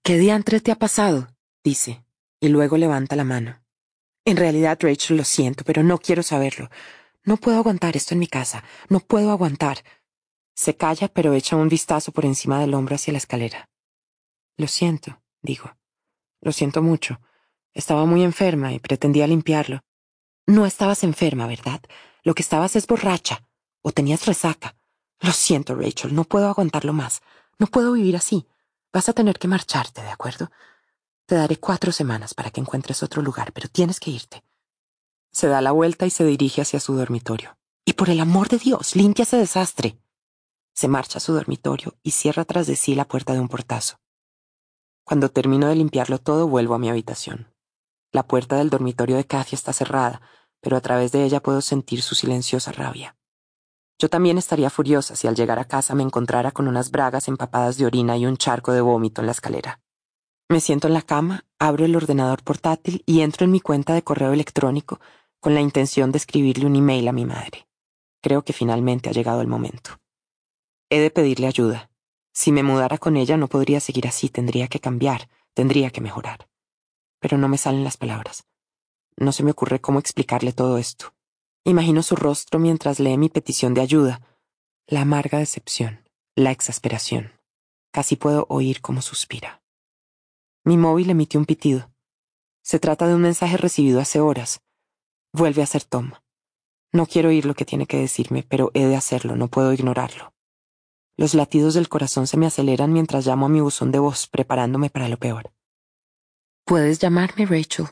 ¿Qué 0.03 0.17
diantre 0.17 0.59
te 0.59 0.73
ha 0.73 0.75
pasado? 0.75 1.29
dice, 1.63 2.03
y 2.41 2.49
luego 2.49 2.75
levanta 2.75 3.15
la 3.15 3.23
mano. 3.23 3.61
En 4.25 4.35
realidad, 4.35 4.77
Rachel, 4.81 5.15
lo 5.15 5.23
siento, 5.23 5.63
pero 5.63 5.83
no 5.83 5.99
quiero 5.99 6.21
saberlo. 6.21 6.69
No 7.29 7.37
puedo 7.37 7.59
aguantar 7.59 7.95
esto 7.95 8.15
en 8.15 8.19
mi 8.19 8.25
casa. 8.25 8.63
No 8.89 9.01
puedo 9.01 9.29
aguantar. 9.29 9.83
Se 10.55 10.75
calla, 10.75 11.09
pero 11.09 11.33
echa 11.33 11.57
un 11.57 11.69
vistazo 11.69 12.11
por 12.11 12.25
encima 12.25 12.59
del 12.59 12.73
hombro 12.73 12.95
hacia 12.95 13.11
la 13.11 13.19
escalera. 13.19 13.69
Lo 14.57 14.67
siento, 14.67 15.21
digo. 15.43 15.77
Lo 16.41 16.51
siento 16.51 16.81
mucho. 16.81 17.21
Estaba 17.71 18.05
muy 18.05 18.23
enferma 18.23 18.73
y 18.73 18.79
pretendía 18.79 19.27
limpiarlo. 19.27 19.81
No 20.47 20.65
estabas 20.65 21.03
enferma, 21.03 21.45
¿verdad? 21.45 21.81
Lo 22.23 22.33
que 22.33 22.41
estabas 22.41 22.75
es 22.75 22.87
borracha. 22.87 23.45
O 23.83 23.91
tenías 23.91 24.25
resaca. 24.25 24.75
Lo 25.19 25.31
siento, 25.31 25.75
Rachel, 25.75 26.15
no 26.15 26.23
puedo 26.23 26.49
aguantarlo 26.49 26.93
más. 26.93 27.21
No 27.59 27.67
puedo 27.67 27.91
vivir 27.91 28.15
así. 28.15 28.47
Vas 28.91 29.07
a 29.07 29.13
tener 29.13 29.37
que 29.37 29.47
marcharte, 29.47 30.01
¿de 30.01 30.09
acuerdo? 30.09 30.49
Te 31.27 31.35
daré 31.35 31.57
cuatro 31.57 31.91
semanas 31.91 32.33
para 32.33 32.49
que 32.49 32.59
encuentres 32.59 33.03
otro 33.03 33.21
lugar, 33.21 33.53
pero 33.53 33.69
tienes 33.69 33.99
que 33.99 34.09
irte. 34.09 34.43
Se 35.31 35.47
da 35.47 35.61
la 35.61 35.71
vuelta 35.71 36.05
y 36.05 36.09
se 36.09 36.25
dirige 36.25 36.61
hacia 36.61 36.79
su 36.79 36.95
dormitorio. 36.95 37.57
Y 37.85 37.93
por 37.93 38.09
el 38.09 38.19
amor 38.19 38.49
de 38.49 38.57
Dios, 38.57 38.95
limpia 38.95 39.23
ese 39.23 39.37
desastre. 39.37 39.99
Se 40.73 40.87
marcha 40.87 41.17
a 41.17 41.21
su 41.21 41.33
dormitorio 41.33 41.97
y 42.03 42.11
cierra 42.11 42.45
tras 42.45 42.67
de 42.67 42.75
sí 42.75 42.95
la 42.95 43.05
puerta 43.05 43.33
de 43.33 43.39
un 43.39 43.47
portazo. 43.47 43.99
Cuando 45.03 45.29
termino 45.29 45.67
de 45.67 45.75
limpiarlo 45.75 46.19
todo, 46.19 46.47
vuelvo 46.47 46.75
a 46.75 46.79
mi 46.79 46.89
habitación. 46.89 47.53
La 48.11 48.27
puerta 48.27 48.57
del 48.57 48.69
dormitorio 48.69 49.17
de 49.17 49.25
Kathy 49.25 49.55
está 49.55 49.73
cerrada, 49.73 50.21
pero 50.61 50.77
a 50.77 50.81
través 50.81 51.11
de 51.11 51.23
ella 51.23 51.41
puedo 51.41 51.61
sentir 51.61 52.01
su 52.01 52.15
silenciosa 52.15 52.71
rabia. 52.71 53.15
Yo 53.99 54.09
también 54.09 54.37
estaría 54.37 54.69
furiosa 54.69 55.15
si 55.15 55.27
al 55.27 55.35
llegar 55.35 55.59
a 55.59 55.65
casa 55.65 55.93
me 55.93 56.03
encontrara 56.03 56.51
con 56.51 56.67
unas 56.67 56.91
bragas 56.91 57.27
empapadas 57.27 57.77
de 57.77 57.85
orina 57.85 58.17
y 58.17 58.25
un 58.25 58.37
charco 58.37 58.71
de 58.71 58.81
vómito 58.81 59.21
en 59.21 59.25
la 59.25 59.33
escalera. 59.33 59.81
Me 60.47 60.61
siento 60.61 60.87
en 60.87 60.93
la 60.93 61.01
cama, 61.01 61.45
abro 61.59 61.85
el 61.85 61.95
ordenador 61.95 62.41
portátil 62.43 63.03
y 63.05 63.21
entro 63.21 63.45
en 63.45 63.51
mi 63.51 63.59
cuenta 63.59 63.93
de 63.93 64.03
correo 64.03 64.31
electrónico 64.31 64.99
con 65.39 65.53
la 65.53 65.61
intención 65.61 66.11
de 66.11 66.17
escribirle 66.17 66.65
un 66.65 66.75
email 66.75 67.07
a 67.07 67.13
mi 67.13 67.25
madre. 67.25 67.67
Creo 68.21 68.43
que 68.43 68.53
finalmente 68.53 69.09
ha 69.09 69.13
llegado 69.13 69.41
el 69.41 69.47
momento. 69.47 69.99
He 70.89 70.99
de 70.99 71.11
pedirle 71.11 71.47
ayuda. 71.47 71.89
Si 72.33 72.51
me 72.51 72.63
mudara 72.63 72.97
con 72.97 73.15
ella 73.15 73.37
no 73.37 73.47
podría 73.47 73.79
seguir 73.79 74.07
así, 74.07 74.29
tendría 74.29 74.67
que 74.67 74.79
cambiar, 74.79 75.29
tendría 75.53 75.91
que 75.91 76.01
mejorar. 76.01 76.47
Pero 77.19 77.37
no 77.37 77.47
me 77.47 77.57
salen 77.57 77.83
las 77.83 77.97
palabras. 77.97 78.45
No 79.17 79.31
se 79.31 79.43
me 79.43 79.51
ocurre 79.51 79.79
cómo 79.79 79.99
explicarle 79.99 80.53
todo 80.53 80.77
esto. 80.77 81.13
Imagino 81.63 82.03
su 82.03 82.15
rostro 82.15 82.59
mientras 82.59 82.99
lee 82.99 83.17
mi 83.17 83.29
petición 83.29 83.73
de 83.73 83.81
ayuda. 83.81 84.21
La 84.87 85.01
amarga 85.01 85.39
decepción, 85.39 86.09
la 86.35 86.51
exasperación. 86.51 87.33
Casi 87.91 88.15
puedo 88.15 88.45
oír 88.49 88.81
cómo 88.81 89.01
suspira. 89.01 89.61
Mi 90.63 90.77
móvil 90.77 91.09
emitió 91.09 91.39
un 91.39 91.45
pitido. 91.45 91.91
Se 92.61 92.79
trata 92.79 93.07
de 93.07 93.15
un 93.15 93.21
mensaje 93.21 93.57
recibido 93.57 93.99
hace 93.99 94.19
horas. 94.19 94.61
Vuelve 95.31 95.61
a 95.61 95.67
ser 95.67 95.83
Tom. 95.83 96.11
No 96.91 97.05
quiero 97.05 97.29
oír 97.29 97.45
lo 97.45 97.53
que 97.53 97.65
tiene 97.65 97.85
que 97.85 97.97
decirme, 97.97 98.43
pero 98.49 98.71
he 98.73 98.85
de 98.85 98.95
hacerlo, 98.95 99.35
no 99.35 99.47
puedo 99.47 99.73
ignorarlo. 99.73 100.33
Los 101.17 101.33
latidos 101.33 101.73
del 101.73 101.89
corazón 101.89 102.27
se 102.27 102.37
me 102.37 102.47
aceleran 102.47 102.93
mientras 102.93 103.27
llamo 103.27 103.45
a 103.45 103.49
mi 103.49 103.61
buzón 103.61 103.91
de 103.91 103.99
voz, 103.99 104.27
preparándome 104.27 104.89
para 104.89 105.09
lo 105.09 105.17
peor. 105.17 105.51
Puedes 106.65 106.99
llamarme, 106.99 107.45
Rachel. 107.45 107.87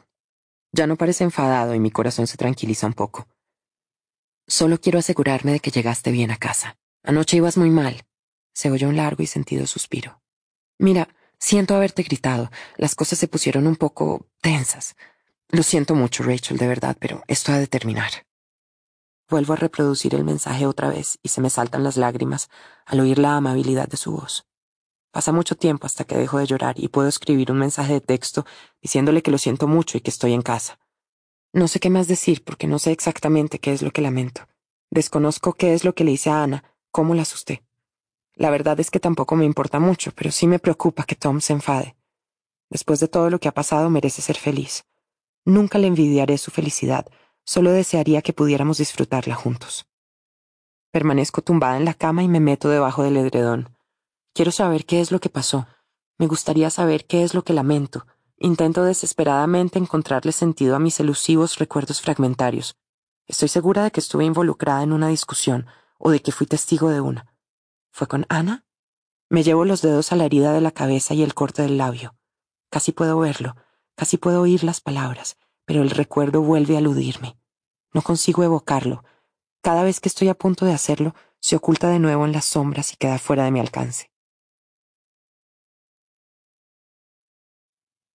Ya 0.72 0.88
no 0.88 0.96
parece 0.96 1.24
enfadado 1.24 1.76
y 1.76 1.80
mi 1.80 1.92
corazón 1.92 2.26
se 2.26 2.38
tranquiliza 2.38 2.88
un 2.88 2.94
poco. 2.94 3.28
Solo 4.48 4.80
quiero 4.80 4.98
asegurarme 4.98 5.52
de 5.52 5.60
que 5.60 5.72
llegaste 5.72 6.12
bien 6.12 6.32
a 6.32 6.38
casa. 6.38 6.78
Anoche 7.04 7.38
ibas 7.38 7.58
muy 7.58 7.70
mal. 7.70 8.06
Se 8.54 8.72
oyó 8.72 8.88
un 8.90 8.96
largo 8.96 9.22
y 9.22 9.28
sentido 9.28 9.68
suspiro. 9.68 10.22
Mira, 10.80 11.10
siento 11.38 11.76
haberte 11.76 12.04
gritado. 12.04 12.50
Las 12.78 12.96
cosas 12.96 13.20
se 13.20 13.28
pusieron 13.28 13.68
un 13.68 13.76
poco 13.76 14.28
tensas. 14.42 14.96
Lo 15.50 15.64
siento 15.64 15.96
mucho, 15.96 16.24
Rachel, 16.24 16.58
de 16.58 16.68
verdad, 16.68 16.98
pero 17.00 17.24
esto 17.28 17.54
ha 17.54 17.58
de 17.58 17.68
terminar. 17.68 18.12
Vuelvo 19.30 19.54
a 19.54 19.58
reproducir 19.58 20.14
el 20.14 20.26
mensaje 20.26 20.66
otra 20.66 20.90
vez 20.90 21.20
y 21.24 21.30
se 21.30 21.40
me 21.40 21.50
saltan 21.50 21.84
las 21.84 21.96
lágrimas 21.96 22.50
al 22.86 23.00
oír 23.00 23.18
la 23.18 23.38
amabilidad 23.38 23.88
de 23.88 23.98
su 23.98 24.12
voz. 24.12 24.46
Pasa 25.12 25.32
mucho 25.32 25.56
tiempo 25.56 25.86
hasta 25.86 26.04
que 26.04 26.18
dejo 26.18 26.38
de 26.38 26.48
llorar 26.48 26.76
y 26.78 26.90
puedo 26.90 27.08
escribir 27.08 27.52
un 27.52 27.60
mensaje 27.60 27.94
de 27.94 28.02
texto 28.02 28.46
diciéndole 28.82 29.22
que 29.22 29.32
lo 29.32 29.38
siento 29.38 29.68
mucho 29.68 29.98
y 29.98 30.02
que 30.02 30.10
estoy 30.10 30.34
en 30.34 30.42
casa. 30.42 30.80
No 31.54 31.68
sé 31.68 31.80
qué 31.80 31.90
más 31.90 32.08
decir 32.08 32.44
porque 32.44 32.68
no 32.68 32.78
sé 32.78 32.92
exactamente 32.92 33.60
qué 33.60 33.72
es 33.72 33.82
lo 33.82 33.92
que 33.92 34.02
lamento. 34.02 34.48
Desconozco 34.92 35.54
qué 35.54 35.74
es 35.74 35.86
lo 35.86 35.96
que 35.96 36.04
le 36.04 36.12
hice 36.12 36.30
a 36.30 36.44
Ana, 36.44 36.64
cómo 36.92 37.16
la 37.16 37.22
asusté. 37.22 37.64
La 38.34 38.50
verdad 38.50 38.80
es 38.80 38.92
que 38.92 39.00
tampoco 39.00 39.36
me 39.36 39.46
importa 39.46 39.80
mucho, 39.80 40.12
pero 40.14 40.32
sí 40.32 40.46
me 40.46 40.60
preocupa 40.60 41.04
que 41.04 41.16
Tom 41.16 41.40
se 41.40 41.54
enfade. 41.54 41.96
Después 42.70 43.00
de 43.00 43.08
todo 43.08 43.30
lo 43.30 43.40
que 43.40 43.48
ha 43.48 43.54
pasado 43.54 43.90
merece 43.90 44.22
ser 44.22 44.38
feliz. 44.38 44.86
Nunca 45.48 45.78
le 45.78 45.88
envidiaré 45.88 46.38
su 46.38 46.52
felicidad, 46.52 47.06
solo 47.46 47.72
desearía 47.72 48.22
que 48.22 48.34
pudiéramos 48.34 48.80
disfrutarla 48.80 49.34
juntos. 49.34 49.88
Permanezco 50.92 51.42
tumbada 51.42 51.78
en 51.78 51.86
la 51.86 51.94
cama 51.94 52.22
y 52.22 52.28
me 52.28 52.42
meto 52.42 52.68
debajo 52.68 53.02
del 53.02 53.16
edredón. 53.16 53.70
Quiero 54.34 54.52
saber 54.52 54.86
qué 54.86 55.00
es 55.00 55.10
lo 55.10 55.22
que 55.22 55.30
pasó. 55.30 55.66
Me 56.18 56.28
gustaría 56.28 56.70
saber 56.70 57.06
qué 57.06 57.24
es 57.24 57.34
lo 57.34 57.46
que 57.46 57.54
lamento. 57.54 58.06
Intento 58.38 58.84
desesperadamente 58.84 59.80
encontrarle 59.80 60.34
sentido 60.34 60.76
a 60.76 60.80
mis 60.80 61.00
elusivos 61.00 61.60
recuerdos 61.60 62.02
fragmentarios. 62.02 62.76
Estoy 63.26 63.48
segura 63.48 63.86
de 63.86 63.92
que 63.92 64.02
estuve 64.02 64.26
involucrada 64.26 64.84
en 64.84 64.92
una 64.92 65.08
discusión 65.08 65.66
o 65.98 66.12
de 66.12 66.22
que 66.22 66.34
fui 66.34 66.46
testigo 66.46 66.90
de 66.90 67.00
una. 67.00 67.34
¿Fue 67.90 68.08
con 68.08 68.26
Ana? 68.28 68.66
Me 69.30 69.44
llevo 69.44 69.64
los 69.64 69.82
dedos 69.82 70.12
a 70.12 70.18
la 70.18 70.26
herida 70.26 70.52
de 70.52 70.60
la 70.60 70.72
cabeza 70.72 71.14
y 71.14 71.24
el 71.24 71.34
corte 71.34 71.62
del 71.62 71.78
labio. 71.78 72.16
Casi 72.70 72.92
puedo 72.92 73.18
verlo, 73.18 73.56
casi 73.98 74.18
puedo 74.18 74.42
oír 74.42 74.64
las 74.64 74.80
palabras, 74.80 75.38
pero 75.66 75.82
el 75.82 75.90
recuerdo 75.90 76.42
vuelve 76.42 76.76
a 76.76 76.80
eludirme. 76.80 77.38
No 77.94 78.02
consigo 78.04 78.44
evocarlo. 78.44 79.04
Cada 79.62 79.84
vez 79.84 80.00
que 80.00 80.08
estoy 80.08 80.30
a 80.30 80.36
punto 80.36 80.66
de 80.66 80.74
hacerlo, 80.74 81.16
se 81.40 81.56
oculta 81.56 81.90
de 81.90 82.00
nuevo 82.00 82.26
en 82.26 82.32
las 82.32 82.46
sombras 82.46 82.94
y 82.94 82.98
queda 82.98 83.18
fuera 83.18 83.44
de 83.44 83.52
mi 83.52 83.60
alcance. 83.60 84.12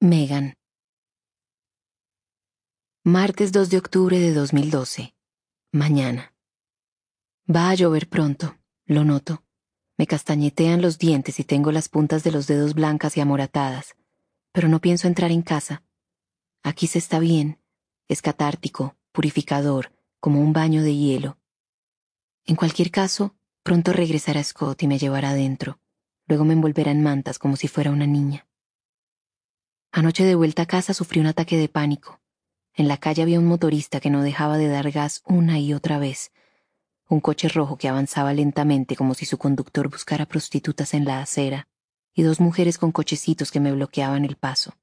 Megan. 0.00 0.54
Martes 3.04 3.50
2 3.52 3.68
de 3.70 3.78
octubre 3.78 4.18
de 4.18 4.32
2012. 4.32 5.14
Mañana. 5.72 6.34
Va 7.54 7.70
a 7.70 7.74
llover 7.74 8.08
pronto, 8.08 8.56
lo 8.86 9.04
noto. 9.04 9.42
Me 9.98 10.06
castañetean 10.06 10.80
los 10.80 10.98
dientes 10.98 11.40
y 11.40 11.44
tengo 11.44 11.72
las 11.72 11.88
puntas 11.88 12.22
de 12.22 12.30
los 12.30 12.46
dedos 12.46 12.74
blancas 12.74 13.16
y 13.16 13.20
amoratadas, 13.20 13.96
pero 14.52 14.68
no 14.68 14.80
pienso 14.80 15.08
entrar 15.08 15.32
en 15.32 15.42
casa. 15.42 15.82
Aquí 16.62 16.86
se 16.86 16.98
está 16.98 17.18
bien, 17.18 17.58
es 18.08 18.22
catártico, 18.22 18.96
purificador, 19.10 19.92
como 20.20 20.40
un 20.40 20.52
baño 20.52 20.82
de 20.82 20.94
hielo. 20.94 21.38
En 22.44 22.56
cualquier 22.56 22.90
caso, 22.90 23.34
pronto 23.62 23.92
regresará 23.92 24.42
Scott 24.44 24.82
y 24.82 24.86
me 24.86 24.98
llevará 24.98 25.30
adentro. 25.30 25.80
Luego 26.26 26.44
me 26.44 26.52
envolverá 26.52 26.90
en 26.90 27.02
mantas 27.02 27.38
como 27.38 27.56
si 27.56 27.68
fuera 27.68 27.90
una 27.90 28.06
niña. 28.06 28.46
Anoche 29.90 30.24
de 30.24 30.34
vuelta 30.34 30.62
a 30.62 30.66
casa 30.66 30.94
sufrí 30.94 31.20
un 31.20 31.26
ataque 31.26 31.56
de 31.56 31.68
pánico. 31.68 32.20
En 32.74 32.88
la 32.88 32.96
calle 32.96 33.22
había 33.22 33.38
un 33.38 33.46
motorista 33.46 34.00
que 34.00 34.10
no 34.10 34.22
dejaba 34.22 34.56
de 34.56 34.68
dar 34.68 34.90
gas 34.90 35.22
una 35.26 35.58
y 35.58 35.74
otra 35.74 35.98
vez. 35.98 36.32
Un 37.08 37.20
coche 37.20 37.48
rojo 37.48 37.76
que 37.76 37.88
avanzaba 37.88 38.32
lentamente 38.32 38.96
como 38.96 39.14
si 39.14 39.26
su 39.26 39.36
conductor 39.36 39.90
buscara 39.90 40.24
prostitutas 40.24 40.94
en 40.94 41.04
la 41.04 41.20
acera, 41.20 41.68
y 42.14 42.22
dos 42.22 42.40
mujeres 42.40 42.78
con 42.78 42.92
cochecitos 42.92 43.50
que 43.50 43.60
me 43.60 43.72
bloqueaban 43.72 44.24
el 44.24 44.36
paso. 44.36 44.74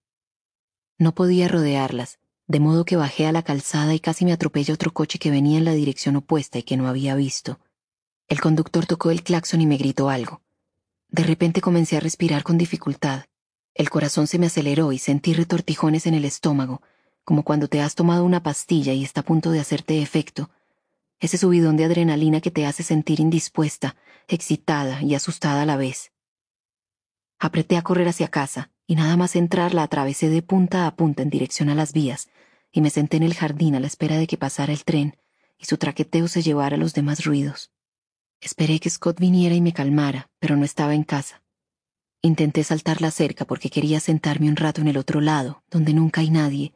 No 0.97 1.13
podía 1.13 1.47
rodearlas, 1.47 2.19
de 2.47 2.59
modo 2.59 2.83
que 2.83 2.95
bajé 2.95 3.27
a 3.27 3.31
la 3.31 3.43
calzada 3.43 3.93
y 3.93 3.99
casi 3.99 4.25
me 4.25 4.33
atropella 4.33 4.73
otro 4.73 4.91
coche 4.91 5.19
que 5.19 5.31
venía 5.31 5.57
en 5.57 5.65
la 5.65 5.73
dirección 5.73 6.15
opuesta 6.15 6.57
y 6.57 6.63
que 6.63 6.77
no 6.77 6.87
había 6.87 7.15
visto. 7.15 7.59
El 8.27 8.41
conductor 8.41 8.85
tocó 8.85 9.11
el 9.11 9.23
claxon 9.23 9.61
y 9.61 9.67
me 9.67 9.77
gritó 9.77 10.09
algo. 10.09 10.41
De 11.07 11.23
repente 11.23 11.61
comencé 11.61 11.97
a 11.97 11.99
respirar 11.99 12.43
con 12.43 12.57
dificultad. 12.57 13.25
El 13.73 13.89
corazón 13.89 14.27
se 14.27 14.39
me 14.39 14.47
aceleró 14.47 14.91
y 14.91 14.99
sentí 14.99 15.33
retortijones 15.33 16.05
en 16.05 16.15
el 16.15 16.25
estómago, 16.25 16.81
como 17.23 17.43
cuando 17.43 17.67
te 17.67 17.81
has 17.81 17.95
tomado 17.95 18.25
una 18.25 18.43
pastilla 18.43 18.93
y 18.93 19.03
está 19.03 19.21
a 19.21 19.25
punto 19.25 19.51
de 19.51 19.59
hacerte 19.59 20.01
efecto. 20.01 20.49
Ese 21.19 21.37
subidón 21.37 21.77
de 21.77 21.85
adrenalina 21.85 22.41
que 22.41 22.51
te 22.51 22.65
hace 22.65 22.83
sentir 22.83 23.19
indispuesta, 23.19 23.95
excitada 24.27 25.01
y 25.01 25.15
asustada 25.15 25.61
a 25.61 25.65
la 25.65 25.77
vez. 25.77 26.11
Apreté 27.39 27.77
a 27.77 27.81
correr 27.81 28.07
hacia 28.07 28.27
casa, 28.27 28.69
y 28.85 28.95
nada 28.95 29.15
más 29.17 29.35
entrar 29.35 29.73
la 29.73 29.83
atravesé 29.83 30.29
de 30.29 30.41
punta 30.41 30.85
a 30.85 30.95
punta 30.95 31.23
en 31.23 31.29
dirección 31.29 31.69
a 31.69 31.75
las 31.75 31.93
vías, 31.93 32.29
y 32.71 32.81
me 32.81 32.89
senté 32.89 33.17
en 33.17 33.23
el 33.23 33.33
jardín 33.33 33.75
a 33.75 33.79
la 33.79 33.87
espera 33.87 34.17
de 34.17 34.27
que 34.27 34.37
pasara 34.37 34.73
el 34.73 34.83
tren 34.83 35.15
y 35.59 35.65
su 35.65 35.77
traqueteo 35.77 36.27
se 36.27 36.41
llevara 36.41 36.77
los 36.77 36.93
demás 36.93 37.25
ruidos. 37.25 37.71
Esperé 38.41 38.79
que 38.79 38.89
Scott 38.89 39.19
viniera 39.19 39.53
y 39.53 39.61
me 39.61 39.73
calmara, 39.73 40.29
pero 40.39 40.55
no 40.55 40.63
estaba 40.63 40.95
en 40.95 41.03
casa. 41.03 41.43
Intenté 42.21 42.63
saltar 42.63 43.01
la 43.01 43.11
cerca 43.11 43.45
porque 43.45 43.69
quería 43.69 43.99
sentarme 43.99 44.49
un 44.49 44.55
rato 44.55 44.81
en 44.81 44.87
el 44.87 44.97
otro 44.97 45.19
lado, 45.19 45.63
donde 45.69 45.93
nunca 45.93 46.21
hay 46.21 46.29
nadie, 46.29 46.73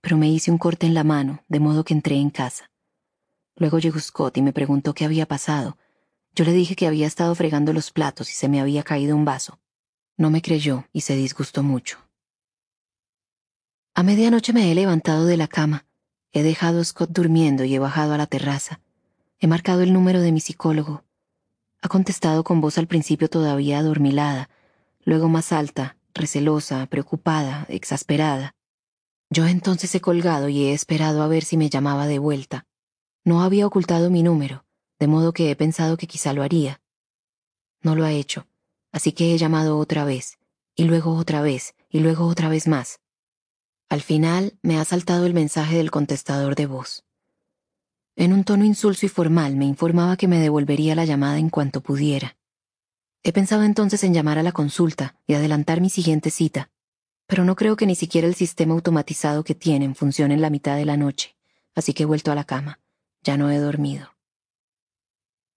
pero 0.00 0.16
me 0.16 0.28
hice 0.28 0.50
un 0.50 0.58
corte 0.58 0.86
en 0.86 0.94
la 0.94 1.04
mano, 1.04 1.44
de 1.48 1.60
modo 1.60 1.84
que 1.84 1.94
entré 1.94 2.16
en 2.16 2.30
casa. 2.30 2.70
Luego 3.56 3.78
llegó 3.78 4.00
Scott 4.00 4.38
y 4.38 4.42
me 4.42 4.54
preguntó 4.54 4.94
qué 4.94 5.04
había 5.04 5.26
pasado. 5.26 5.76
Yo 6.34 6.46
le 6.46 6.52
dije 6.52 6.74
que 6.74 6.86
había 6.86 7.06
estado 7.06 7.34
fregando 7.34 7.74
los 7.74 7.90
platos 7.90 8.30
y 8.30 8.32
se 8.32 8.48
me 8.48 8.60
había 8.60 8.82
caído 8.82 9.14
un 9.14 9.26
vaso. 9.26 9.58
No 10.22 10.30
me 10.30 10.40
creyó 10.40 10.86
y 10.92 11.00
se 11.00 11.16
disgustó 11.16 11.64
mucho. 11.64 11.98
A 13.92 14.04
medianoche 14.04 14.52
me 14.52 14.70
he 14.70 14.74
levantado 14.76 15.26
de 15.26 15.36
la 15.36 15.48
cama, 15.48 15.84
he 16.30 16.44
dejado 16.44 16.80
a 16.80 16.84
Scott 16.84 17.10
durmiendo 17.10 17.64
y 17.64 17.74
he 17.74 17.80
bajado 17.80 18.14
a 18.14 18.18
la 18.18 18.28
terraza. 18.28 18.78
He 19.40 19.48
marcado 19.48 19.82
el 19.82 19.92
número 19.92 20.20
de 20.20 20.30
mi 20.30 20.38
psicólogo. 20.38 21.02
Ha 21.80 21.88
contestado 21.88 22.44
con 22.44 22.60
voz 22.60 22.78
al 22.78 22.86
principio 22.86 23.28
todavía 23.28 23.80
adormilada, 23.80 24.48
luego 25.04 25.28
más 25.28 25.50
alta, 25.50 25.96
recelosa, 26.14 26.86
preocupada, 26.86 27.66
exasperada. 27.68 28.54
Yo 29.28 29.48
entonces 29.48 29.92
he 29.92 30.00
colgado 30.00 30.48
y 30.48 30.66
he 30.66 30.72
esperado 30.72 31.24
a 31.24 31.26
ver 31.26 31.42
si 31.42 31.56
me 31.56 31.68
llamaba 31.68 32.06
de 32.06 32.20
vuelta. 32.20 32.64
No 33.24 33.42
había 33.42 33.66
ocultado 33.66 34.08
mi 34.08 34.22
número, 34.22 34.64
de 35.00 35.08
modo 35.08 35.32
que 35.32 35.50
he 35.50 35.56
pensado 35.56 35.96
que 35.96 36.06
quizá 36.06 36.32
lo 36.32 36.44
haría. 36.44 36.80
No 37.80 37.96
lo 37.96 38.04
ha 38.04 38.12
hecho, 38.12 38.46
así 38.92 39.12
que 39.12 39.34
he 39.34 39.38
llamado 39.38 39.78
otra 39.78 40.04
vez, 40.04 40.38
y 40.76 40.84
luego 40.84 41.16
otra 41.16 41.42
vez, 41.42 41.74
y 41.88 42.00
luego 42.00 42.26
otra 42.26 42.48
vez 42.48 42.68
más. 42.68 43.00
Al 43.88 44.00
final 44.00 44.58
me 44.62 44.78
ha 44.78 44.84
saltado 44.84 45.26
el 45.26 45.34
mensaje 45.34 45.76
del 45.76 45.90
contestador 45.90 46.54
de 46.54 46.66
voz. 46.66 47.04
En 48.14 48.32
un 48.32 48.44
tono 48.44 48.64
insulso 48.64 49.06
y 49.06 49.08
formal 49.08 49.56
me 49.56 49.64
informaba 49.64 50.16
que 50.16 50.28
me 50.28 50.38
devolvería 50.38 50.94
la 50.94 51.04
llamada 51.04 51.38
en 51.38 51.50
cuanto 51.50 51.80
pudiera. 51.80 52.36
He 53.22 53.32
pensado 53.32 53.62
entonces 53.62 54.04
en 54.04 54.14
llamar 54.14 54.38
a 54.38 54.42
la 54.42 54.52
consulta 54.52 55.16
y 55.26 55.34
adelantar 55.34 55.80
mi 55.80 55.90
siguiente 55.90 56.30
cita, 56.30 56.70
pero 57.26 57.44
no 57.44 57.56
creo 57.56 57.76
que 57.76 57.86
ni 57.86 57.94
siquiera 57.94 58.26
el 58.26 58.34
sistema 58.34 58.74
automatizado 58.74 59.44
que 59.44 59.54
tienen 59.54 59.94
funcione 59.94 60.34
en 60.34 60.42
la 60.42 60.50
mitad 60.50 60.76
de 60.76 60.84
la 60.84 60.96
noche, 60.96 61.36
así 61.74 61.94
que 61.94 62.02
he 62.02 62.06
vuelto 62.06 62.32
a 62.32 62.34
la 62.34 62.44
cama. 62.44 62.80
Ya 63.22 63.36
no 63.36 63.50
he 63.50 63.58
dormido. 63.58 64.14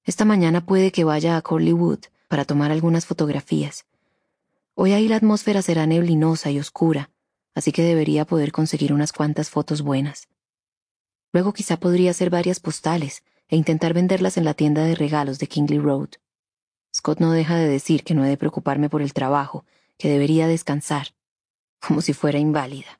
Esta 0.04 0.24
mañana 0.24 0.66
puede 0.66 0.92
que 0.92 1.04
vaya 1.04 1.36
a 1.36 1.42
Corleywood 1.42 2.06
para 2.36 2.44
tomar 2.44 2.70
algunas 2.70 3.06
fotografías. 3.06 3.86
Hoy 4.74 4.92
ahí 4.92 5.08
la 5.08 5.16
atmósfera 5.16 5.62
será 5.62 5.88
neblinosa 5.88 6.52
y 6.52 6.60
oscura, 6.60 7.10
así 7.54 7.72
que 7.72 7.82
debería 7.82 8.26
poder 8.26 8.52
conseguir 8.52 8.92
unas 8.92 9.14
cuantas 9.14 9.50
fotos 9.50 9.82
buenas. 9.82 10.28
Luego 11.32 11.54
quizá 11.54 11.78
podría 11.78 12.12
hacer 12.12 12.30
varias 12.30 12.60
postales 12.60 13.24
e 13.48 13.56
intentar 13.56 13.94
venderlas 13.94 14.36
en 14.36 14.44
la 14.44 14.54
tienda 14.54 14.84
de 14.84 14.96
regalos 14.96 15.40
de 15.40 15.48
Kingley 15.48 15.80
Road. 15.80 16.10
Scott 16.94 17.22
no 17.22 17.32
deja 17.32 17.56
de 17.56 17.70
decir 17.70 18.04
que 18.04 18.14
no 18.14 18.26
he 18.26 18.28
de 18.28 18.36
preocuparme 18.36 18.90
por 18.90 19.02
el 19.02 19.14
trabajo, 19.14 19.64
que 19.98 20.10
debería 20.10 20.46
descansar, 20.46 21.16
como 21.80 22.02
si 22.02 22.12
fuera 22.12 22.38
inválida. 22.38 23.00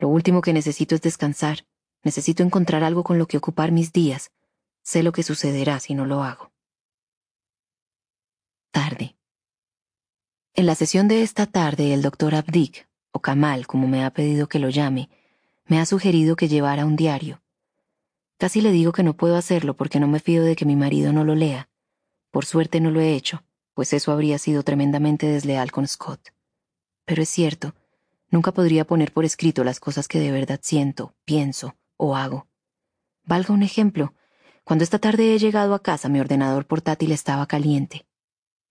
Lo 0.00 0.08
último 0.08 0.40
que 0.40 0.52
necesito 0.52 0.96
es 0.96 1.02
descansar. 1.02 1.66
Necesito 2.02 2.42
encontrar 2.42 2.82
algo 2.82 3.04
con 3.04 3.16
lo 3.16 3.26
que 3.28 3.36
ocupar 3.36 3.70
mis 3.70 3.92
días. 3.92 4.32
Sé 4.82 5.04
lo 5.04 5.12
que 5.12 5.22
sucederá 5.22 5.78
si 5.78 5.94
no 5.94 6.04
lo 6.04 6.24
hago. 6.24 6.49
Tarde. 8.70 9.16
En 10.54 10.66
la 10.66 10.76
sesión 10.76 11.08
de 11.08 11.22
esta 11.22 11.46
tarde, 11.46 11.92
el 11.92 12.02
doctor 12.02 12.36
Abdik, 12.36 12.88
o 13.10 13.20
Kamal, 13.20 13.66
como 13.66 13.88
me 13.88 14.04
ha 14.04 14.10
pedido 14.10 14.48
que 14.48 14.60
lo 14.60 14.68
llame, 14.68 15.10
me 15.66 15.80
ha 15.80 15.86
sugerido 15.86 16.36
que 16.36 16.46
llevara 16.46 16.86
un 16.86 16.94
diario. 16.94 17.42
Casi 18.38 18.60
le 18.60 18.70
digo 18.70 18.92
que 18.92 19.02
no 19.02 19.16
puedo 19.16 19.36
hacerlo 19.36 19.76
porque 19.76 19.98
no 19.98 20.06
me 20.06 20.20
fío 20.20 20.44
de 20.44 20.54
que 20.54 20.66
mi 20.66 20.76
marido 20.76 21.12
no 21.12 21.24
lo 21.24 21.34
lea, 21.34 21.68
por 22.30 22.46
suerte 22.46 22.80
no 22.80 22.92
lo 22.92 23.00
he 23.00 23.14
hecho, 23.14 23.42
pues 23.74 23.92
eso 23.92 24.12
habría 24.12 24.38
sido 24.38 24.62
tremendamente 24.62 25.26
desleal 25.26 25.72
con 25.72 25.88
Scott. 25.88 26.32
Pero 27.04 27.22
es 27.22 27.28
cierto, 27.28 27.74
nunca 28.30 28.52
podría 28.52 28.86
poner 28.86 29.12
por 29.12 29.24
escrito 29.24 29.64
las 29.64 29.80
cosas 29.80 30.06
que 30.06 30.20
de 30.20 30.30
verdad 30.30 30.60
siento, 30.62 31.16
pienso 31.24 31.74
o 31.96 32.14
hago. 32.16 32.46
Valga 33.24 33.52
un 33.52 33.64
ejemplo, 33.64 34.14
Cuando 34.62 34.84
esta 34.84 35.00
tarde 35.00 35.34
he 35.34 35.38
llegado 35.38 35.74
a 35.74 35.82
casa, 35.82 36.08
mi 36.08 36.20
ordenador 36.20 36.64
portátil 36.66 37.10
estaba 37.10 37.46
caliente. 37.46 38.06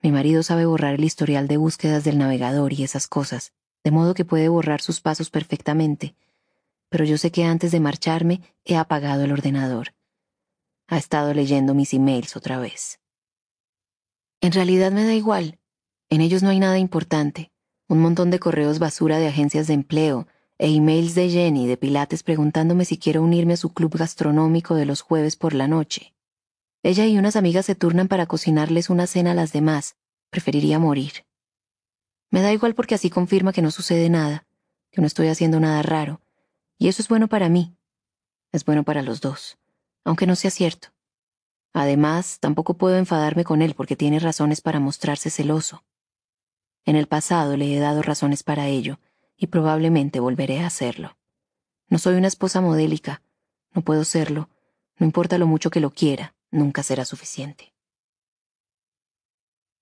Mi 0.02 0.12
marido 0.12 0.44
sabe 0.44 0.66
borrar 0.66 0.96
el 0.96 1.04
historial 1.04 1.48
de 1.48 1.58
búsquedas 1.58 2.04
del 2.04 2.18
navegador 2.18 2.72
y 2.72 2.84
esas 2.84 3.08
cosas, 3.08 3.52
de 3.84 3.92
modo 3.92 4.14
que 4.14 4.24
puede 4.24 4.48
borrar 4.48 4.82
sus 4.82 5.02
pasos 5.02 5.30
perfectamente. 5.30 6.16
Pero 6.90 7.04
yo 7.04 7.18
sé 7.18 7.32
que 7.32 7.44
antes 7.44 7.72
de 7.72 7.82
marcharme 7.82 8.42
he 8.64 8.78
apagado 8.78 9.26
el 9.26 9.32
ordenador. 9.32 9.94
Ha 10.88 10.98
estado 10.98 11.34
leyendo 11.34 11.74
mis 11.74 11.94
emails 11.94 12.36
otra 12.38 12.60
vez. 12.60 13.00
En 14.42 14.54
realidad 14.54 14.92
me 14.92 15.04
da 15.04 15.14
igual. 15.14 15.60
En 16.10 16.22
ellos 16.22 16.44
no 16.44 16.50
hay 16.50 16.60
nada 16.60 16.80
importante. 16.80 17.52
Un 17.88 18.00
montón 18.00 18.32
de 18.32 18.40
correos 18.40 18.80
basura 18.80 19.20
de 19.20 19.28
agencias 19.28 19.68
de 19.68 19.74
empleo 19.74 20.28
e 20.58 20.74
emails 20.74 21.14
de 21.14 21.30
Jenny 21.30 21.68
de 21.68 21.78
Pilates 21.78 22.24
preguntándome 22.24 22.86
si 22.86 22.98
quiero 22.98 23.22
unirme 23.22 23.54
a 23.54 23.58
su 23.58 23.74
club 23.74 23.98
gastronómico 23.98 24.76
de 24.76 24.86
los 24.86 25.02
jueves 25.02 25.36
por 25.36 25.54
la 25.54 25.68
noche. 25.68 26.14
Ella 26.82 27.06
y 27.06 27.18
unas 27.18 27.36
amigas 27.36 27.66
se 27.66 27.76
turnan 27.76 28.08
para 28.08 28.26
cocinarles 28.26 28.90
una 28.90 29.06
cena 29.06 29.32
a 29.32 29.36
las 29.36 29.52
demás. 29.52 29.98
Preferiría 30.30 30.80
morir. 30.80 31.26
Me 32.32 32.42
da 32.42 32.54
igual 32.54 32.76
porque 32.76 32.96
así 32.96 33.10
confirma 33.10 33.52
que 33.52 33.62
no 33.62 33.72
sucede 33.72 34.10
nada, 34.10 34.48
que 34.92 35.02
no 35.02 35.08
estoy 35.08 35.28
haciendo 35.28 35.60
nada 35.60 35.82
raro, 35.82 36.22
y 36.78 36.88
eso 36.88 37.02
es 37.02 37.10
bueno 37.10 37.28
para 37.28 37.50
mí. 37.50 37.76
Es 38.52 38.66
bueno 38.66 38.84
para 38.84 39.02
los 39.02 39.22
dos, 39.22 39.58
aunque 40.04 40.28
no 40.28 40.36
sea 40.36 40.52
cierto. 40.52 40.90
Además, 41.74 42.40
tampoco 42.40 42.76
puedo 42.76 42.98
enfadarme 42.98 43.44
con 43.44 43.62
él 43.62 43.74
porque 43.76 43.96
tiene 43.96 44.20
razones 44.20 44.62
para 44.62 44.80
mostrarse 44.80 45.30
celoso. 45.30 45.84
En 46.86 46.96
el 46.96 47.08
pasado 47.08 47.58
le 47.58 47.76
he 47.76 47.80
dado 47.80 48.02
razones 48.02 48.44
para 48.44 48.68
ello, 48.68 49.00
y 49.36 49.48
probablemente 49.48 50.20
volveré 50.20 50.60
a 50.60 50.68
hacerlo. 50.68 51.18
No 51.88 51.98
soy 51.98 52.16
una 52.16 52.28
esposa 52.28 52.62
modélica, 52.62 53.24
no 53.74 53.82
puedo 53.82 54.04
serlo, 54.04 54.50
no 54.98 55.06
importa 55.06 55.38
lo 55.38 55.48
mucho 55.48 55.70
que 55.70 55.80
lo 55.80 55.92
quiera, 55.92 56.36
nunca 56.52 56.84
será 56.84 57.06
suficiente. 57.06 57.74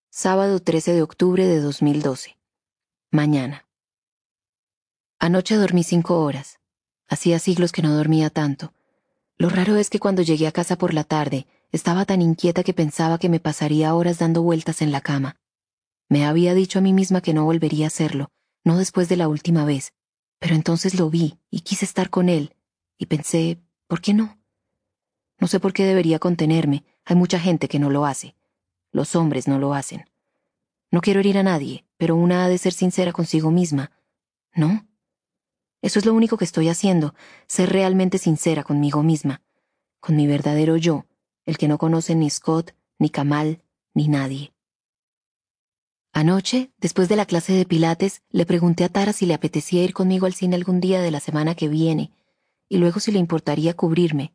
Sábado 0.09 0.59
13 0.59 0.93
de 0.93 1.01
octubre 1.01 1.45
de 1.45 1.59
2012. 1.59 2.37
Mañana. 3.11 3.67
Anoche 5.19 5.55
dormí 5.55 5.83
cinco 5.83 6.21
horas. 6.23 6.59
Hacía 7.07 7.39
siglos 7.39 7.71
que 7.71 7.81
no 7.81 7.95
dormía 7.95 8.29
tanto. 8.29 8.73
Lo 9.37 9.49
raro 9.49 9.75
es 9.75 9.89
que 9.89 9.99
cuando 9.99 10.23
llegué 10.23 10.47
a 10.47 10.51
casa 10.51 10.77
por 10.77 10.93
la 10.93 11.03
tarde, 11.03 11.47
estaba 11.71 12.05
tan 12.05 12.21
inquieta 12.21 12.63
que 12.63 12.73
pensaba 12.73 13.17
que 13.17 13.29
me 13.29 13.39
pasaría 13.39 13.93
horas 13.93 14.19
dando 14.19 14.41
vueltas 14.41 14.81
en 14.81 14.91
la 14.91 15.01
cama. 15.01 15.37
Me 16.09 16.25
había 16.25 16.53
dicho 16.53 16.79
a 16.79 16.81
mí 16.81 16.93
misma 16.93 17.21
que 17.21 17.33
no 17.33 17.45
volvería 17.45 17.85
a 17.85 17.87
hacerlo, 17.87 18.29
no 18.63 18.77
después 18.77 19.09
de 19.09 19.17
la 19.17 19.27
última 19.27 19.65
vez, 19.65 19.93
pero 20.39 20.55
entonces 20.55 20.95
lo 20.95 21.09
vi 21.09 21.39
y 21.49 21.61
quise 21.61 21.85
estar 21.85 22.09
con 22.09 22.29
él, 22.29 22.55
y 22.97 23.07
pensé, 23.07 23.61
¿por 23.87 24.01
qué 24.01 24.13
no? 24.13 24.37
No 25.39 25.47
sé 25.47 25.59
por 25.59 25.73
qué 25.73 25.85
debería 25.85 26.19
contenerme, 26.19 26.83
hay 27.05 27.15
mucha 27.15 27.39
gente 27.39 27.67
que 27.67 27.79
no 27.79 27.89
lo 27.89 28.05
hace. 28.05 28.35
Los 28.91 29.15
hombres 29.15 29.47
no 29.47 29.59
lo 29.59 29.73
hacen. 29.73 30.09
No 30.91 31.01
quiero 31.01 31.19
herir 31.19 31.37
a 31.37 31.43
nadie, 31.43 31.85
pero 31.97 32.15
una 32.15 32.45
ha 32.45 32.49
de 32.49 32.57
ser 32.57 32.73
sincera 32.73 33.11
consigo 33.11 33.51
misma, 33.51 33.91
¿no? 34.53 34.87
Eso 35.81 35.99
es 35.99 36.05
lo 36.05 36.13
único 36.13 36.37
que 36.37 36.45
estoy 36.45 36.69
haciendo, 36.69 37.13
ser 37.47 37.69
realmente 37.69 38.17
sincera 38.17 38.63
conmigo 38.63 39.03
misma, 39.03 39.41
con 39.99 40.15
mi 40.15 40.25
verdadero 40.25 40.77
yo, 40.77 41.05
el 41.45 41.57
que 41.57 41.67
no 41.67 41.77
conoce 41.77 42.15
ni 42.15 42.29
Scott, 42.29 42.73
ni 42.97 43.09
Kamal, 43.09 43.61
ni 43.93 44.07
nadie. 44.07 44.53
Anoche, 46.13 46.71
después 46.77 47.09
de 47.09 47.15
la 47.15 47.25
clase 47.25 47.53
de 47.53 47.65
Pilates, 47.65 48.23
le 48.31 48.45
pregunté 48.45 48.83
a 48.83 48.89
Tara 48.89 49.13
si 49.13 49.27
le 49.27 49.35
apetecía 49.35 49.83
ir 49.83 49.93
conmigo 49.93 50.25
al 50.25 50.33
cine 50.33 50.55
algún 50.55 50.79
día 50.79 51.01
de 51.01 51.11
la 51.11 51.19
semana 51.19 51.53
que 51.53 51.67
viene, 51.67 52.11
y 52.69 52.77
luego 52.77 52.99
si 52.99 53.11
le 53.11 53.19
importaría 53.19 53.75
cubrirme, 53.75 54.33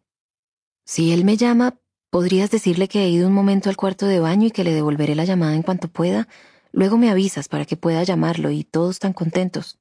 si 0.85 1.13
él 1.13 1.25
me 1.25 1.37
llama, 1.37 1.79
podrías 2.11 2.51
decirle 2.51 2.89
que 2.89 3.05
he 3.05 3.09
ido 3.09 3.29
un 3.29 3.35
momento 3.35 3.71
al 3.71 3.77
cuarto 3.77 4.07
de 4.07 4.21
baño 4.21 4.49
y 4.49 4.51
que 4.51 4.65
le 4.65 4.73
devolveré 4.73 5.15
la 5.15 5.25
llamada 5.25 5.55
en 5.55 5.63
cuanto 5.63 5.89
pueda. 5.89 6.29
Luego 6.73 6.99
me 6.99 7.11
avisas 7.11 7.49
para 7.49 7.65
que 7.65 7.77
pueda 7.77 8.03
llamarlo 8.03 8.51
y 8.51 8.65
todos 8.65 8.97
están 8.97 9.13
contentos. 9.13 9.79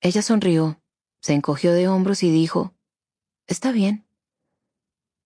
Ella 0.00 0.22
sonrió, 0.22 0.80
se 1.20 1.32
encogió 1.32 1.72
de 1.72 1.88
hombros 1.88 2.22
y 2.22 2.30
dijo, 2.30 2.74
Está 3.46 3.72
bien. 3.72 4.06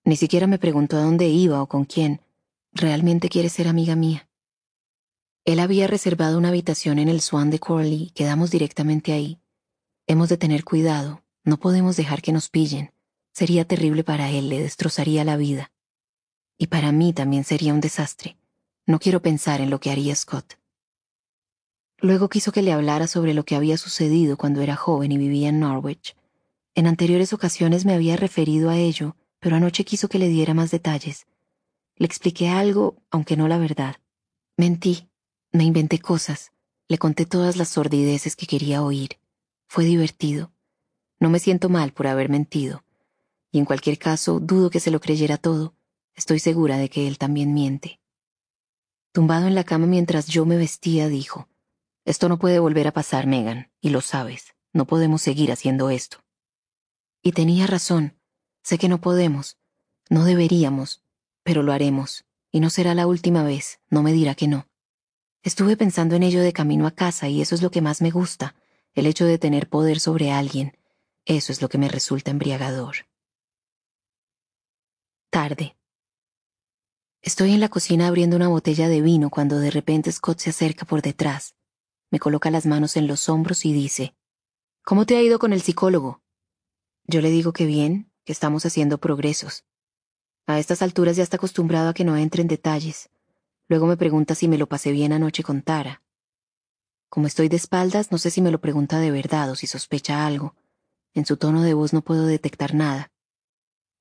Ni 0.04 0.16
siquiera 0.16 0.46
me 0.46 0.58
preguntó 0.58 0.96
a 0.96 1.02
dónde 1.02 1.28
iba 1.28 1.62
o 1.62 1.68
con 1.68 1.84
quién. 1.84 2.20
Realmente 2.72 3.28
quiere 3.28 3.48
ser 3.48 3.68
amiga 3.68 3.96
mía. 3.96 4.28
Él 5.44 5.58
había 5.58 5.86
reservado 5.86 6.38
una 6.38 6.48
habitación 6.48 6.98
en 6.98 7.08
el 7.08 7.20
Swan 7.20 7.50
de 7.50 7.58
Corley 7.58 8.10
quedamos 8.14 8.50
directamente 8.50 9.12
ahí. 9.12 9.40
Hemos 10.06 10.28
de 10.28 10.36
tener 10.36 10.64
cuidado, 10.64 11.22
no 11.44 11.58
podemos 11.58 11.96
dejar 11.96 12.22
que 12.22 12.32
nos 12.32 12.50
pillen. 12.50 12.92
Sería 13.32 13.64
terrible 13.64 14.04
para 14.04 14.30
él, 14.30 14.48
le 14.48 14.60
destrozaría 14.60 15.24
la 15.24 15.36
vida. 15.36 15.70
Y 16.58 16.66
para 16.66 16.92
mí 16.92 17.12
también 17.12 17.44
sería 17.44 17.72
un 17.72 17.80
desastre. 17.80 18.36
No 18.86 18.98
quiero 18.98 19.22
pensar 19.22 19.60
en 19.60 19.70
lo 19.70 19.80
que 19.80 19.90
haría 19.90 20.14
Scott. 20.14 20.58
Luego 21.98 22.28
quiso 22.28 22.50
que 22.50 22.62
le 22.62 22.72
hablara 22.72 23.06
sobre 23.06 23.34
lo 23.34 23.44
que 23.44 23.56
había 23.56 23.76
sucedido 23.76 24.36
cuando 24.36 24.62
era 24.62 24.76
joven 24.76 25.12
y 25.12 25.18
vivía 25.18 25.48
en 25.48 25.60
Norwich. 25.60 26.16
En 26.74 26.86
anteriores 26.86 27.32
ocasiones 27.32 27.84
me 27.84 27.94
había 27.94 28.16
referido 28.16 28.70
a 28.70 28.76
ello, 28.76 29.16
pero 29.38 29.56
anoche 29.56 29.84
quiso 29.84 30.08
que 30.08 30.18
le 30.18 30.28
diera 30.28 30.54
más 30.54 30.70
detalles. 30.70 31.26
Le 31.96 32.06
expliqué 32.06 32.48
algo, 32.48 32.96
aunque 33.10 33.36
no 33.36 33.48
la 33.48 33.58
verdad. 33.58 33.96
Mentí, 34.56 35.08
me 35.52 35.64
inventé 35.64 35.98
cosas, 35.98 36.52
le 36.88 36.98
conté 36.98 37.26
todas 37.26 37.56
las 37.56 37.68
sordideces 37.68 38.34
que 38.34 38.46
quería 38.46 38.82
oír. 38.82 39.18
Fue 39.68 39.84
divertido. 39.84 40.52
No 41.18 41.30
me 41.30 41.38
siento 41.38 41.68
mal 41.68 41.92
por 41.92 42.06
haber 42.06 42.28
mentido 42.28 42.82
y 43.50 43.58
en 43.58 43.64
cualquier 43.64 43.98
caso 43.98 44.40
dudo 44.40 44.70
que 44.70 44.80
se 44.80 44.90
lo 44.90 45.00
creyera 45.00 45.36
todo. 45.36 45.74
Estoy 46.14 46.38
segura 46.38 46.78
de 46.78 46.88
que 46.88 47.08
él 47.08 47.18
también 47.18 47.54
miente. 47.54 48.00
Tumbado 49.12 49.46
en 49.46 49.54
la 49.54 49.64
cama 49.64 49.86
mientras 49.86 50.26
yo 50.26 50.46
me 50.46 50.56
vestía, 50.56 51.08
dijo, 51.08 51.48
Esto 52.04 52.28
no 52.28 52.38
puede 52.38 52.58
volver 52.58 52.86
a 52.86 52.92
pasar, 52.92 53.26
Megan, 53.26 53.70
y 53.80 53.90
lo 53.90 54.00
sabes. 54.00 54.54
No 54.72 54.86
podemos 54.86 55.22
seguir 55.22 55.50
haciendo 55.50 55.90
esto. 55.90 56.18
Y 57.22 57.32
tenía 57.32 57.66
razón. 57.66 58.16
Sé 58.62 58.78
que 58.78 58.88
no 58.88 59.00
podemos. 59.00 59.58
No 60.08 60.24
deberíamos. 60.24 61.02
Pero 61.42 61.62
lo 61.62 61.72
haremos. 61.72 62.24
Y 62.52 62.60
no 62.60 62.70
será 62.70 62.94
la 62.94 63.06
última 63.06 63.42
vez. 63.42 63.80
No 63.88 64.02
me 64.02 64.12
dirá 64.12 64.34
que 64.34 64.46
no. 64.46 64.68
Estuve 65.42 65.76
pensando 65.76 66.14
en 66.14 66.22
ello 66.22 66.42
de 66.42 66.52
camino 66.52 66.86
a 66.86 66.90
casa 66.90 67.28
y 67.28 67.40
eso 67.40 67.54
es 67.54 67.62
lo 67.62 67.70
que 67.70 67.80
más 67.80 68.02
me 68.02 68.10
gusta, 68.10 68.54
el 68.92 69.06
hecho 69.06 69.24
de 69.24 69.38
tener 69.38 69.70
poder 69.70 69.98
sobre 69.98 70.32
alguien. 70.32 70.76
Eso 71.24 71.50
es 71.50 71.62
lo 71.62 71.68
que 71.68 71.78
me 71.78 71.88
resulta 71.88 72.30
embriagador. 72.30 73.09
Tarde. 75.30 75.76
Estoy 77.22 77.52
en 77.52 77.60
la 77.60 77.68
cocina 77.68 78.08
abriendo 78.08 78.34
una 78.34 78.48
botella 78.48 78.88
de 78.88 79.00
vino 79.00 79.30
cuando 79.30 79.60
de 79.60 79.70
repente 79.70 80.10
Scott 80.10 80.40
se 80.40 80.50
acerca 80.50 80.84
por 80.84 81.02
detrás. 81.02 81.54
Me 82.10 82.18
coloca 82.18 82.50
las 82.50 82.66
manos 82.66 82.96
en 82.96 83.06
los 83.06 83.28
hombros 83.28 83.64
y 83.64 83.72
dice, 83.72 84.16
¿Cómo 84.84 85.06
te 85.06 85.16
ha 85.16 85.22
ido 85.22 85.38
con 85.38 85.52
el 85.52 85.62
psicólogo? 85.62 86.20
Yo 87.04 87.20
le 87.20 87.30
digo 87.30 87.52
que 87.52 87.64
bien, 87.64 88.10
que 88.24 88.32
estamos 88.32 88.66
haciendo 88.66 88.98
progresos. 88.98 89.64
A 90.48 90.58
estas 90.58 90.82
alturas 90.82 91.16
ya 91.16 91.22
está 91.22 91.36
acostumbrado 91.36 91.90
a 91.90 91.94
que 91.94 92.04
no 92.04 92.16
entre 92.16 92.42
en 92.42 92.48
detalles. 92.48 93.08
Luego 93.68 93.86
me 93.86 93.96
pregunta 93.96 94.34
si 94.34 94.48
me 94.48 94.58
lo 94.58 94.68
pasé 94.68 94.90
bien 94.90 95.12
anoche 95.12 95.44
con 95.44 95.62
Tara. 95.62 96.02
Como 97.08 97.28
estoy 97.28 97.48
de 97.48 97.56
espaldas, 97.56 98.10
no 98.10 98.18
sé 98.18 98.32
si 98.32 98.42
me 98.42 98.50
lo 98.50 98.60
pregunta 98.60 98.98
de 98.98 99.12
verdad 99.12 99.48
o 99.52 99.54
si 99.54 99.68
sospecha 99.68 100.26
algo. 100.26 100.56
En 101.14 101.24
su 101.24 101.36
tono 101.36 101.62
de 101.62 101.74
voz 101.74 101.92
no 101.92 102.02
puedo 102.02 102.26
detectar 102.26 102.74
nada. 102.74 103.12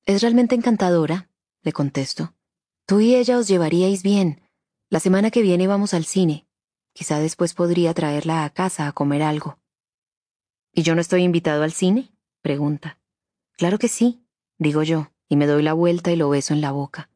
Es 0.06 0.22
realmente 0.22 0.54
encantadora, 0.54 1.28
le 1.62 1.72
contesto. 1.72 2.34
Tú 2.86 3.00
y 3.00 3.14
ella 3.14 3.38
os 3.38 3.48
llevaríais 3.48 4.02
bien. 4.02 4.42
La 4.88 5.00
semana 5.00 5.30
que 5.30 5.42
viene 5.42 5.66
vamos 5.66 5.94
al 5.94 6.04
cine. 6.04 6.46
Quizá 6.92 7.20
después 7.20 7.54
podría 7.54 7.94
traerla 7.94 8.44
a 8.44 8.50
casa 8.50 8.86
a 8.86 8.92
comer 8.92 9.22
algo. 9.22 9.58
¿Y 10.72 10.82
yo 10.82 10.94
no 10.94 11.00
estoy 11.00 11.22
invitado 11.22 11.62
al 11.62 11.72
cine? 11.72 12.12
pregunta. 12.42 12.98
Claro 13.56 13.78
que 13.78 13.88
sí, 13.88 14.24
digo 14.58 14.82
yo, 14.82 15.12
y 15.28 15.36
me 15.36 15.46
doy 15.46 15.62
la 15.62 15.74
vuelta 15.74 16.10
y 16.10 16.16
lo 16.16 16.28
beso 16.28 16.54
en 16.54 16.60
la 16.60 16.72
boca. 16.72 17.10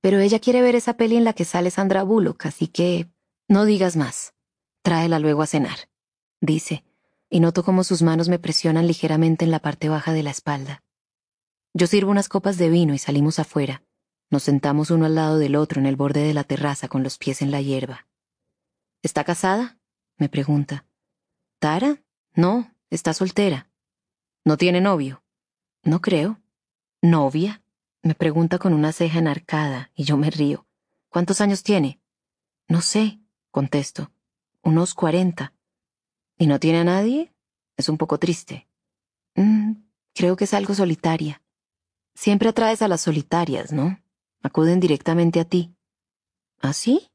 Pero 0.00 0.18
ella 0.18 0.40
quiere 0.40 0.62
ver 0.62 0.74
esa 0.74 0.96
peli 0.96 1.16
en 1.16 1.24
la 1.24 1.32
que 1.32 1.44
sale 1.44 1.70
Sandra 1.70 2.02
Bullock, 2.02 2.46
así 2.46 2.68
que... 2.68 3.08
No 3.48 3.64
digas 3.64 3.96
más. 3.96 4.34
Tráela 4.82 5.18
luego 5.18 5.42
a 5.42 5.46
cenar, 5.46 5.88
dice, 6.40 6.84
y 7.30 7.40
noto 7.40 7.64
cómo 7.64 7.84
sus 7.84 8.02
manos 8.02 8.28
me 8.28 8.38
presionan 8.38 8.86
ligeramente 8.86 9.44
en 9.44 9.50
la 9.50 9.60
parte 9.60 9.88
baja 9.88 10.12
de 10.12 10.22
la 10.22 10.30
espalda. 10.30 10.82
Yo 11.78 11.86
sirvo 11.86 12.10
unas 12.10 12.30
copas 12.30 12.56
de 12.56 12.70
vino 12.70 12.94
y 12.94 12.98
salimos 12.98 13.38
afuera. 13.38 13.82
Nos 14.30 14.44
sentamos 14.44 14.90
uno 14.90 15.04
al 15.04 15.14
lado 15.14 15.36
del 15.36 15.56
otro 15.56 15.78
en 15.78 15.84
el 15.84 15.94
borde 15.94 16.20
de 16.22 16.32
la 16.32 16.42
terraza 16.42 16.88
con 16.88 17.02
los 17.02 17.18
pies 17.18 17.42
en 17.42 17.50
la 17.50 17.60
hierba. 17.60 18.06
¿Está 19.02 19.24
casada? 19.24 19.78
me 20.16 20.30
pregunta. 20.30 20.86
¿Tara? 21.58 22.02
No, 22.34 22.72
está 22.88 23.12
soltera. 23.12 23.68
¿No 24.42 24.56
tiene 24.56 24.80
novio? 24.80 25.22
No 25.82 26.00
creo. 26.00 26.40
¿Novia? 27.02 27.62
me 28.02 28.14
pregunta 28.14 28.58
con 28.58 28.72
una 28.72 28.92
ceja 28.92 29.18
enarcada 29.18 29.90
y 29.94 30.04
yo 30.04 30.16
me 30.16 30.30
río. 30.30 30.66
¿Cuántos 31.10 31.42
años 31.42 31.62
tiene? 31.62 32.00
No 32.68 32.80
sé, 32.80 33.20
contesto. 33.50 34.10
Unos 34.62 34.94
cuarenta. 34.94 35.52
¿Y 36.38 36.46
no 36.46 36.58
tiene 36.58 36.78
a 36.78 36.84
nadie? 36.84 37.34
Es 37.76 37.90
un 37.90 37.98
poco 37.98 38.16
triste. 38.16 38.66
Mm, 39.34 39.72
creo 40.14 40.36
que 40.36 40.44
es 40.44 40.54
algo 40.54 40.74
solitaria. 40.74 41.42
Siempre 42.16 42.48
atraes 42.48 42.80
a 42.80 42.88
las 42.88 43.02
solitarias, 43.02 43.72
¿no? 43.72 44.00
Acuden 44.42 44.80
directamente 44.80 45.38
a 45.38 45.44
ti. 45.44 45.76
¿Ah, 46.60 46.72
sí? 46.72 47.10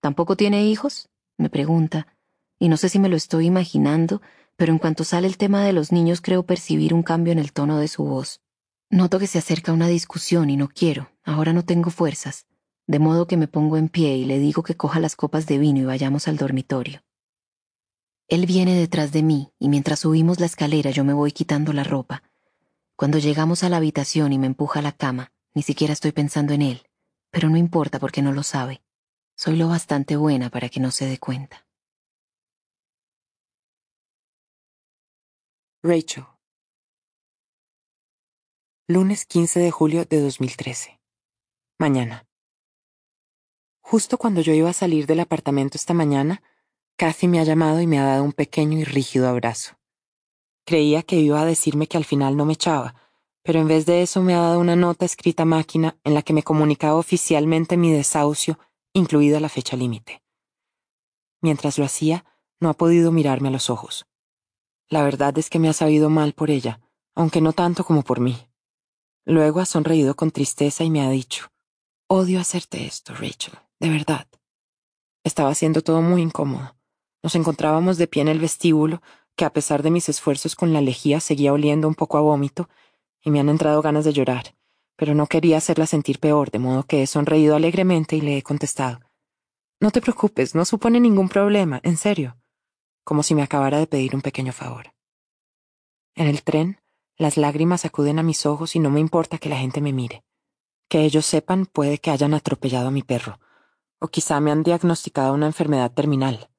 ¿Tampoco 0.00 0.36
tiene 0.36 0.66
hijos? 0.66 1.10
me 1.36 1.50
pregunta, 1.50 2.08
y 2.58 2.68
no 2.68 2.76
sé 2.76 2.88
si 2.88 2.98
me 2.98 3.08
lo 3.08 3.16
estoy 3.16 3.46
imaginando, 3.46 4.20
pero 4.56 4.72
en 4.72 4.78
cuanto 4.78 5.04
sale 5.04 5.28
el 5.28 5.36
tema 5.36 5.62
de 5.64 5.72
los 5.72 5.92
niños 5.92 6.20
creo 6.20 6.44
percibir 6.44 6.92
un 6.92 7.04
cambio 7.04 7.32
en 7.32 7.38
el 7.38 7.52
tono 7.52 7.78
de 7.78 7.86
su 7.86 8.04
voz. 8.04 8.40
Noto 8.90 9.18
que 9.18 9.28
se 9.28 9.38
acerca 9.38 9.72
una 9.72 9.86
discusión 9.86 10.50
y 10.50 10.56
no 10.56 10.68
quiero, 10.68 11.12
ahora 11.22 11.52
no 11.52 11.64
tengo 11.64 11.90
fuerzas, 11.90 12.46
de 12.86 12.98
modo 12.98 13.26
que 13.26 13.36
me 13.36 13.46
pongo 13.46 13.76
en 13.76 13.88
pie 13.88 14.16
y 14.16 14.24
le 14.24 14.38
digo 14.38 14.62
que 14.62 14.76
coja 14.76 14.98
las 14.98 15.14
copas 15.14 15.46
de 15.46 15.58
vino 15.58 15.78
y 15.78 15.84
vayamos 15.84 16.26
al 16.26 16.38
dormitorio. 16.38 17.02
Él 18.26 18.46
viene 18.46 18.74
detrás 18.74 19.12
de 19.12 19.22
mí 19.22 19.52
y 19.58 19.68
mientras 19.68 20.00
subimos 20.00 20.40
la 20.40 20.46
escalera 20.46 20.90
yo 20.90 21.04
me 21.04 21.12
voy 21.12 21.32
quitando 21.32 21.72
la 21.72 21.84
ropa. 21.84 22.22
Cuando 22.98 23.18
llegamos 23.18 23.62
a 23.62 23.68
la 23.68 23.76
habitación 23.76 24.32
y 24.32 24.38
me 24.38 24.48
empuja 24.48 24.80
a 24.80 24.82
la 24.82 24.90
cama, 24.90 25.30
ni 25.54 25.62
siquiera 25.62 25.92
estoy 25.92 26.10
pensando 26.10 26.52
en 26.52 26.62
él, 26.62 26.82
pero 27.30 27.48
no 27.48 27.56
importa 27.56 28.00
porque 28.00 28.22
no 28.22 28.32
lo 28.32 28.42
sabe. 28.42 28.82
Soy 29.36 29.54
lo 29.54 29.68
bastante 29.68 30.16
buena 30.16 30.50
para 30.50 30.68
que 30.68 30.80
no 30.80 30.90
se 30.90 31.06
dé 31.06 31.16
cuenta. 31.18 31.68
Rachel. 35.80 36.24
Lunes 38.88 39.26
15 39.26 39.60
de 39.60 39.70
julio 39.70 40.04
de 40.04 40.20
2013. 40.20 41.00
Mañana. 41.78 42.26
Justo 43.80 44.18
cuando 44.18 44.40
yo 44.40 44.54
iba 44.54 44.70
a 44.70 44.72
salir 44.72 45.06
del 45.06 45.20
apartamento 45.20 45.76
esta 45.76 45.94
mañana, 45.94 46.42
Kathy 46.96 47.28
me 47.28 47.38
ha 47.38 47.44
llamado 47.44 47.80
y 47.80 47.86
me 47.86 48.00
ha 48.00 48.04
dado 48.04 48.24
un 48.24 48.32
pequeño 48.32 48.76
y 48.76 48.82
rígido 48.82 49.28
abrazo. 49.28 49.77
Creía 50.68 51.02
que 51.02 51.16
iba 51.16 51.40
a 51.40 51.46
decirme 51.46 51.86
que 51.86 51.96
al 51.96 52.04
final 52.04 52.36
no 52.36 52.44
me 52.44 52.52
echaba, 52.52 52.94
pero 53.42 53.58
en 53.58 53.68
vez 53.68 53.86
de 53.86 54.02
eso 54.02 54.22
me 54.22 54.34
ha 54.34 54.40
dado 54.40 54.60
una 54.60 54.76
nota 54.76 55.06
escrita 55.06 55.46
máquina 55.46 55.96
en 56.04 56.12
la 56.12 56.20
que 56.20 56.34
me 56.34 56.42
comunicaba 56.42 56.96
oficialmente 56.96 57.78
mi 57.78 57.90
desahucio, 57.90 58.58
incluida 58.92 59.40
la 59.40 59.48
fecha 59.48 59.78
límite. 59.78 60.22
Mientras 61.40 61.78
lo 61.78 61.86
hacía, 61.86 62.26
no 62.60 62.68
ha 62.68 62.74
podido 62.74 63.12
mirarme 63.12 63.48
a 63.48 63.52
los 63.52 63.70
ojos. 63.70 64.06
La 64.90 65.02
verdad 65.02 65.38
es 65.38 65.48
que 65.48 65.58
me 65.58 65.70
ha 65.70 65.72
sabido 65.72 66.10
mal 66.10 66.34
por 66.34 66.50
ella, 66.50 66.82
aunque 67.14 67.40
no 67.40 67.54
tanto 67.54 67.82
como 67.82 68.02
por 68.02 68.20
mí. 68.20 68.36
Luego 69.24 69.60
ha 69.60 69.64
sonreído 69.64 70.16
con 70.16 70.32
tristeza 70.32 70.84
y 70.84 70.90
me 70.90 71.00
ha 71.00 71.08
dicho, 71.08 71.50
odio 72.08 72.40
hacerte 72.40 72.84
esto, 72.84 73.14
Rachel, 73.14 73.54
de 73.80 73.88
verdad. 73.88 74.28
Estaba 75.24 75.48
haciendo 75.48 75.80
todo 75.80 76.02
muy 76.02 76.20
incómodo. 76.20 76.76
Nos 77.22 77.34
encontrábamos 77.36 77.96
de 77.96 78.06
pie 78.06 78.20
en 78.20 78.28
el 78.28 78.38
vestíbulo, 78.38 79.00
que 79.38 79.44
a 79.44 79.52
pesar 79.52 79.84
de 79.84 79.92
mis 79.92 80.08
esfuerzos 80.08 80.56
con 80.56 80.72
la 80.72 80.80
lejía 80.82 81.20
seguía 81.20 81.52
oliendo 81.52 81.86
un 81.86 81.94
poco 81.94 82.18
a 82.18 82.20
vómito, 82.20 82.68
y 83.22 83.30
me 83.30 83.38
han 83.38 83.48
entrado 83.48 83.80
ganas 83.80 84.04
de 84.04 84.12
llorar, 84.12 84.56
pero 84.96 85.14
no 85.14 85.28
quería 85.28 85.58
hacerla 85.58 85.86
sentir 85.86 86.18
peor, 86.18 86.50
de 86.50 86.58
modo 86.58 86.82
que 86.82 87.02
he 87.02 87.06
sonreído 87.06 87.54
alegremente 87.54 88.16
y 88.16 88.20
le 88.20 88.36
he 88.36 88.42
contestado. 88.42 88.98
No 89.80 89.92
te 89.92 90.00
preocupes, 90.00 90.56
no 90.56 90.64
supone 90.64 90.98
ningún 90.98 91.28
problema, 91.28 91.80
en 91.84 91.96
serio, 91.96 92.36
como 93.04 93.22
si 93.22 93.36
me 93.36 93.42
acabara 93.42 93.78
de 93.78 93.86
pedir 93.86 94.16
un 94.16 94.22
pequeño 94.22 94.52
favor. 94.52 94.92
En 96.16 96.26
el 96.26 96.42
tren, 96.42 96.80
las 97.16 97.36
lágrimas 97.36 97.84
acuden 97.84 98.18
a 98.18 98.24
mis 98.24 98.44
ojos 98.44 98.74
y 98.74 98.80
no 98.80 98.90
me 98.90 98.98
importa 98.98 99.38
que 99.38 99.48
la 99.48 99.58
gente 99.58 99.80
me 99.80 99.92
mire. 99.92 100.24
Que 100.88 101.04
ellos 101.04 101.26
sepan 101.26 101.66
puede 101.66 101.98
que 101.98 102.10
hayan 102.10 102.34
atropellado 102.34 102.88
a 102.88 102.90
mi 102.90 103.04
perro, 103.04 103.38
o 104.00 104.08
quizá 104.08 104.40
me 104.40 104.50
han 104.50 104.64
diagnosticado 104.64 105.32
una 105.32 105.46
enfermedad 105.46 105.92
terminal, 105.92 106.50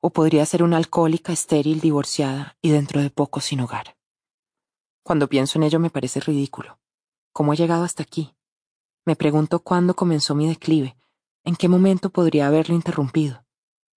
o 0.00 0.10
podría 0.10 0.46
ser 0.46 0.62
una 0.62 0.76
alcohólica 0.76 1.32
estéril 1.32 1.80
divorciada 1.80 2.56
y 2.62 2.70
dentro 2.70 3.00
de 3.00 3.10
poco 3.10 3.40
sin 3.40 3.60
hogar. 3.60 3.96
Cuando 5.02 5.28
pienso 5.28 5.58
en 5.58 5.64
ello 5.64 5.78
me 5.78 5.90
parece 5.90 6.20
ridículo. 6.20 6.78
¿Cómo 7.32 7.52
he 7.52 7.56
llegado 7.56 7.84
hasta 7.84 8.02
aquí? 8.02 8.34
Me 9.04 9.16
pregunto 9.16 9.60
cuándo 9.60 9.94
comenzó 9.94 10.34
mi 10.34 10.48
declive, 10.48 10.96
en 11.44 11.56
qué 11.56 11.68
momento 11.68 12.10
podría 12.10 12.46
haberlo 12.46 12.74
interrumpido, 12.74 13.44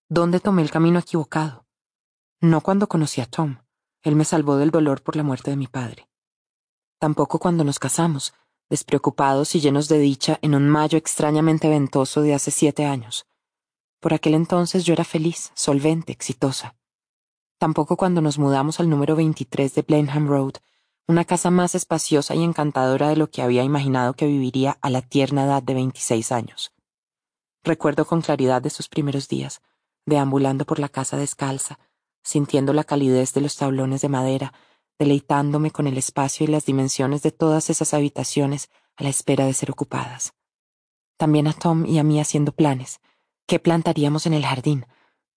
dónde 0.09 0.40
tomé 0.40 0.62
el 0.62 0.70
camino 0.70 0.98
equivocado. 0.98 1.66
No 2.40 2.60
cuando 2.60 2.89
conocí 2.89 3.20
a 3.20 3.27
Tom, 3.27 3.59
él 4.02 4.16
me 4.16 4.24
salvó 4.24 4.56
del 4.56 4.70
dolor 4.70 5.02
por 5.02 5.16
la 5.16 5.22
muerte 5.22 5.51
de 5.51 5.56
mi 5.56 5.66
padre. 5.66 6.09
Tampoco 6.98 7.39
cuando 7.39 7.64
nos 7.64 7.78
casamos, 7.78 8.35
despreocupados 8.68 9.55
y 9.55 9.60
llenos 9.60 9.89
de 9.89 9.98
dicha 9.98 10.39
en 10.43 10.55
un 10.55 10.68
mayo 10.68 10.97
extrañamente 10.97 11.68
ventoso 11.68 12.22
de 12.22 12.35
hace 12.35 12.51
siete 12.51 12.85
años. 12.85 13.27
Por 14.01 14.14
aquel 14.14 14.35
entonces 14.35 14.85
yo 14.85 14.94
era 14.94 15.05
feliz, 15.05 15.52
solvente, 15.55 16.12
exitosa. 16.12 16.74
Tampoco 17.59 17.97
cuando 17.97 18.22
nos 18.22 18.39
mudamos 18.39 18.81
al 18.81 18.89
número 18.89 19.14
23 19.14 19.74
de 19.74 19.82
Blenheim 19.82 20.27
Road, 20.27 20.55
una 21.06 21.24
casa 21.24 21.51
más 21.51 21.74
espaciosa 21.74 22.35
y 22.35 22.43
encantadora 22.43 23.09
de 23.09 23.16
lo 23.16 23.31
que 23.31 23.43
había 23.43 23.62
imaginado 23.62 24.14
que 24.14 24.27
viviría 24.27 24.78
a 24.81 24.89
la 24.89 25.02
tierna 25.02 25.44
edad 25.44 25.62
de 25.62 25.74
26 25.74 26.32
años. 26.32 26.72
Recuerdo 27.62 28.06
con 28.06 28.22
claridad 28.22 28.62
de 28.62 28.70
sus 28.70 28.89
primeros 28.89 29.28
días, 29.28 29.60
deambulando 30.06 30.64
por 30.64 30.78
la 30.78 30.89
casa 30.89 31.18
descalza, 31.18 31.78
sintiendo 32.22 32.72
la 32.72 32.85
calidez 32.85 33.35
de 33.35 33.43
los 33.43 33.56
tablones 33.56 34.01
de 34.01 34.09
madera, 34.09 34.55
deleitándome 34.98 35.70
con 35.70 35.86
el 35.86 35.98
espacio 35.98 36.44
y 36.44 36.47
las 36.47 36.64
dimensiones 36.64 37.22
de 37.22 37.32
todas 37.32 37.70
esas 37.70 37.93
habitaciones 37.93 38.70
a 38.97 39.02
la 39.02 39.10
espera 39.10 39.44
de 39.44 39.52
ser 39.52 39.70
ocupadas. 39.70 40.32
También 41.16 41.47
a 41.47 41.52
Tom 41.52 41.85
y 41.86 41.98
a 41.98 42.02
mí 42.02 42.20
haciendo 42.20 42.52
planes. 42.52 43.01
¿Qué 43.51 43.59
plantaríamos 43.59 44.27
en 44.27 44.35
el 44.35 44.47
jardín? 44.47 44.86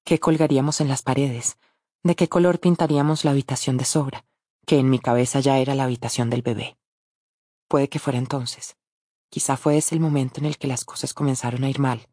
¿Qué 0.05 0.19
colgaríamos 0.19 0.81
en 0.81 0.87
las 0.87 1.01
paredes? 1.01 1.57
¿De 2.03 2.15
qué 2.15 2.29
color 2.29 2.59
pintaríamos 2.59 3.25
la 3.25 3.31
habitación 3.31 3.75
de 3.75 3.85
sobra? 3.85 4.23
Que 4.67 4.77
en 4.77 4.91
mi 4.91 4.99
cabeza 4.99 5.39
ya 5.39 5.57
era 5.57 5.73
la 5.73 5.85
habitación 5.85 6.29
del 6.29 6.43
bebé. 6.43 6.77
Puede 7.67 7.89
que 7.89 7.97
fuera 7.97 8.19
entonces. 8.19 8.77
Quizá 9.29 9.57
fue 9.57 9.77
ese 9.77 9.95
el 9.95 9.99
momento 9.99 10.39
en 10.39 10.45
el 10.45 10.59
que 10.59 10.67
las 10.67 10.85
cosas 10.85 11.15
comenzaron 11.15 11.63
a 11.63 11.71
ir 11.71 11.79
mal, 11.79 12.07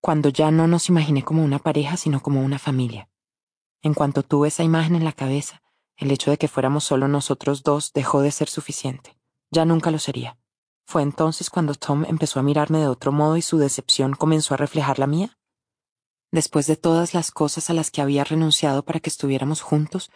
cuando 0.00 0.30
ya 0.30 0.50
no 0.50 0.66
nos 0.66 0.88
imaginé 0.88 1.22
como 1.22 1.44
una 1.44 1.58
pareja, 1.58 1.98
sino 1.98 2.22
como 2.22 2.40
una 2.40 2.58
familia. 2.58 3.10
En 3.82 3.92
cuanto 3.92 4.22
tuve 4.22 4.48
esa 4.48 4.62
imagen 4.62 4.96
en 4.96 5.04
la 5.04 5.12
cabeza, 5.12 5.60
el 5.98 6.10
hecho 6.10 6.30
de 6.30 6.38
que 6.38 6.48
fuéramos 6.48 6.84
solo 6.84 7.06
nosotros 7.06 7.62
dos 7.62 7.92
dejó 7.92 8.22
de 8.22 8.30
ser 8.30 8.48
suficiente. 8.48 9.18
Ya 9.50 9.66
nunca 9.66 9.90
lo 9.90 9.98
sería. 9.98 10.38
¿Fue 10.86 11.02
entonces 11.02 11.50
cuando 11.50 11.74
Tom 11.74 12.04
empezó 12.06 12.40
a 12.40 12.42
mirarme 12.42 12.78
de 12.78 12.88
otro 12.88 13.10
modo 13.10 13.36
y 13.36 13.42
su 13.42 13.58
decepción 13.58 14.12
comenzó 14.14 14.54
a 14.54 14.58
reflejar 14.58 14.98
la 14.98 15.06
mía? 15.06 15.38
Después 16.30 16.66
de 16.66 16.76
todas 16.76 17.14
las 17.14 17.30
cosas 17.30 17.70
a 17.70 17.74
las 17.74 17.90
que 17.90 18.02
había 18.02 18.24
renunciado 18.24 18.84
para 18.84 19.00
que 19.00 19.08
estuviéramos 19.08 19.60
juntos, 19.60 20.10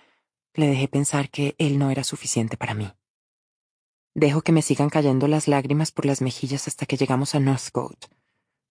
le 0.54 0.66
dejé 0.66 0.88
pensar 0.88 1.30
que 1.30 1.54
él 1.58 1.78
no 1.78 1.90
era 1.90 2.04
suficiente 2.04 2.56
para 2.56 2.74
mí. 2.74 2.92
Dejo 4.14 4.42
que 4.42 4.52
me 4.52 4.62
sigan 4.62 4.90
cayendo 4.90 5.28
las 5.28 5.46
lágrimas 5.46 5.92
por 5.92 6.04
las 6.04 6.20
mejillas 6.20 6.66
hasta 6.66 6.86
que 6.86 6.96
llegamos 6.96 7.34
a 7.34 7.40
Northcote. 7.40 8.08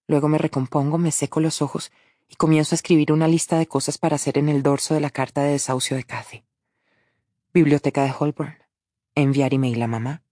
Luego 0.07 0.27
me 0.27 0.37
recompongo, 0.37 0.97
me 0.97 1.11
seco 1.11 1.39
los 1.39 1.61
ojos 1.61 1.91
y 2.27 2.35
comienzo 2.35 2.75
a 2.75 2.77
escribir 2.77 3.11
una 3.13 3.27
lista 3.27 3.57
de 3.57 3.67
cosas 3.67 3.97
para 3.97 4.15
hacer 4.15 4.37
en 4.37 4.49
el 4.49 4.61
dorso 4.61 4.93
de 4.93 4.99
la 4.99 5.09
carta 5.09 5.41
de 5.41 5.51
desahucio 5.51 5.95
de 5.95 6.03
Cathy. 6.03 6.43
Biblioteca 7.53 8.03
de 8.03 8.13
Holborn. 8.17 8.57
Enviar 9.15 9.53
email 9.53 9.81
a 9.81 9.87
mamá. 9.87 10.23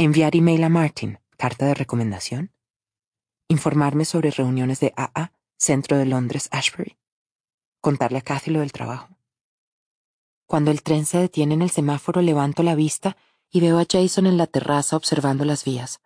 Enviar 0.00 0.36
email 0.36 0.62
a 0.62 0.68
Martin. 0.68 1.18
Carta 1.36 1.66
de 1.66 1.74
recomendación. 1.74 2.52
Informarme 3.48 4.04
sobre 4.04 4.30
reuniones 4.30 4.78
de 4.78 4.94
AA, 4.96 5.32
Centro 5.56 5.98
de 5.98 6.06
Londres, 6.06 6.48
Ashbury. 6.52 6.96
Contarle 7.80 8.18
a 8.18 8.20
Cathy 8.20 8.52
lo 8.52 8.60
del 8.60 8.70
trabajo. 8.70 9.08
Cuando 10.46 10.70
el 10.70 10.84
tren 10.84 11.04
se 11.04 11.18
detiene 11.18 11.54
en 11.54 11.62
el 11.62 11.70
semáforo, 11.70 12.22
levanto 12.22 12.62
la 12.62 12.76
vista 12.76 13.16
y 13.50 13.60
veo 13.60 13.80
a 13.80 13.86
Jason 13.90 14.28
en 14.28 14.36
la 14.36 14.46
terraza 14.46 14.94
observando 14.94 15.44
las 15.44 15.64
vías. 15.64 16.00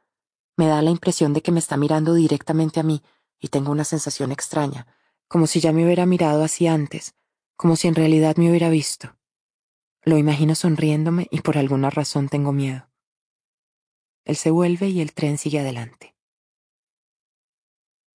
Me 0.56 0.69
da 0.69 0.81
la 0.81 0.89
impresión 0.89 1.35
de 1.35 1.43
que 1.43 1.52
me 1.52 1.59
está 1.59 1.77
mirando 1.77 2.14
directamente 2.14 2.81
a 2.81 2.85
mí 2.85 3.02
y 3.39 3.48
tengo 3.48 3.70
una 3.73 3.85
sensación 3.85 4.32
extraña, 4.32 4.86
como 5.28 5.47
si 5.47 5.60
ya 5.60 5.74
me 5.74 5.85
hubiera 5.85 6.06
mirado 6.06 6.43
así 6.43 6.66
antes, 6.66 7.14
como 7.56 7.77
si 7.77 7.89
en 7.89 7.94
realidad 7.94 8.36
me 8.36 8.48
hubiera 8.48 8.70
visto. 8.70 9.19
Lo 10.02 10.16
imagino 10.16 10.55
sonriéndome 10.55 11.28
y 11.31 11.43
por 11.43 11.59
alguna 11.59 11.90
razón 11.90 12.31
tengo 12.31 12.52
miedo. 12.52 12.89
Él 14.24 14.36
se 14.36 14.51
vuelve 14.51 14.89
y 14.89 15.01
el 15.01 15.12
tren 15.12 15.36
sigue 15.36 15.59
adelante. 15.59 16.15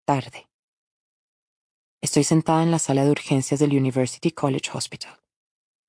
Tarde. 0.06 0.48
Estoy 2.02 2.24
sentada 2.24 2.64
en 2.64 2.72
la 2.72 2.80
sala 2.80 3.04
de 3.04 3.12
urgencias 3.12 3.60
del 3.60 3.76
University 3.76 4.32
College 4.32 4.72
Hospital. 4.74 5.20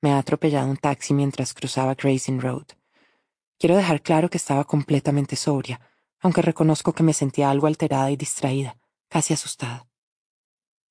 Me 0.02 0.12
ha 0.12 0.18
atropellado 0.18 0.68
un 0.68 0.76
taxi 0.76 1.14
mientras 1.14 1.54
cruzaba 1.54 1.94
Grayson 1.94 2.40
Road. 2.40 2.66
Quiero 3.58 3.76
dejar 3.76 4.02
claro 4.02 4.28
que 4.28 4.38
estaba 4.38 4.64
completamente 4.64 5.36
sobria, 5.36 5.80
aunque 6.20 6.42
reconozco 6.42 6.92
que 6.92 7.02
me 7.02 7.12
sentía 7.12 7.50
algo 7.50 7.66
alterada 7.66 8.10
y 8.10 8.16
distraída, 8.16 8.76
casi 9.08 9.34
asustada. 9.34 9.86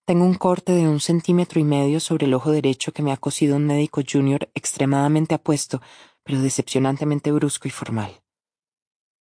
Tengo 0.05 0.23
un 0.23 0.35
corte 0.35 0.71
de 0.71 0.87
un 0.87 1.01
centímetro 1.01 1.59
y 1.59 1.65
medio 1.65 1.99
sobre 1.99 2.27
el 2.27 2.33
ojo 2.33 2.51
derecho 2.51 2.93
que 2.93 3.03
me 3.03 3.11
ha 3.11 3.17
cosido 3.17 3.57
un 3.57 3.65
médico 3.65 4.01
junior 4.09 4.49
extremadamente 4.55 5.35
apuesto, 5.35 5.81
pero 6.23 6.39
decepcionantemente 6.41 7.33
brusco 7.33 7.67
y 7.67 7.71
formal. 7.71 8.21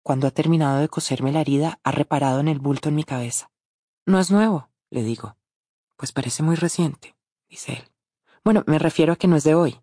Cuando 0.06 0.28
ha 0.28 0.30
terminado 0.30 0.78
de 0.78 0.88
coserme 0.88 1.32
la 1.32 1.40
herida, 1.40 1.80
ha 1.82 1.90
reparado 1.90 2.38
en 2.38 2.46
el 2.46 2.60
bulto 2.60 2.88
en 2.88 2.94
mi 2.94 3.02
cabeza. 3.02 3.50
No 4.06 4.20
es 4.20 4.30
nuevo, 4.30 4.70
le 4.88 5.02
digo. 5.02 5.36
Pues 5.96 6.12
parece 6.12 6.44
muy 6.44 6.54
reciente, 6.54 7.16
dice 7.48 7.72
él. 7.72 7.92
Bueno, 8.44 8.62
me 8.68 8.78
refiero 8.78 9.14
a 9.14 9.16
que 9.16 9.26
no 9.26 9.34
es 9.34 9.42
de 9.42 9.56
hoy. 9.56 9.80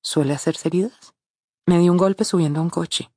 ¿Suele 0.00 0.32
hacerse 0.32 0.68
heridas? 0.68 1.14
Me 1.66 1.78
dio 1.78 1.92
un 1.92 1.98
golpe 1.98 2.24
subiendo 2.24 2.60
a 2.60 2.62
un 2.62 2.70
coche. 2.70 3.12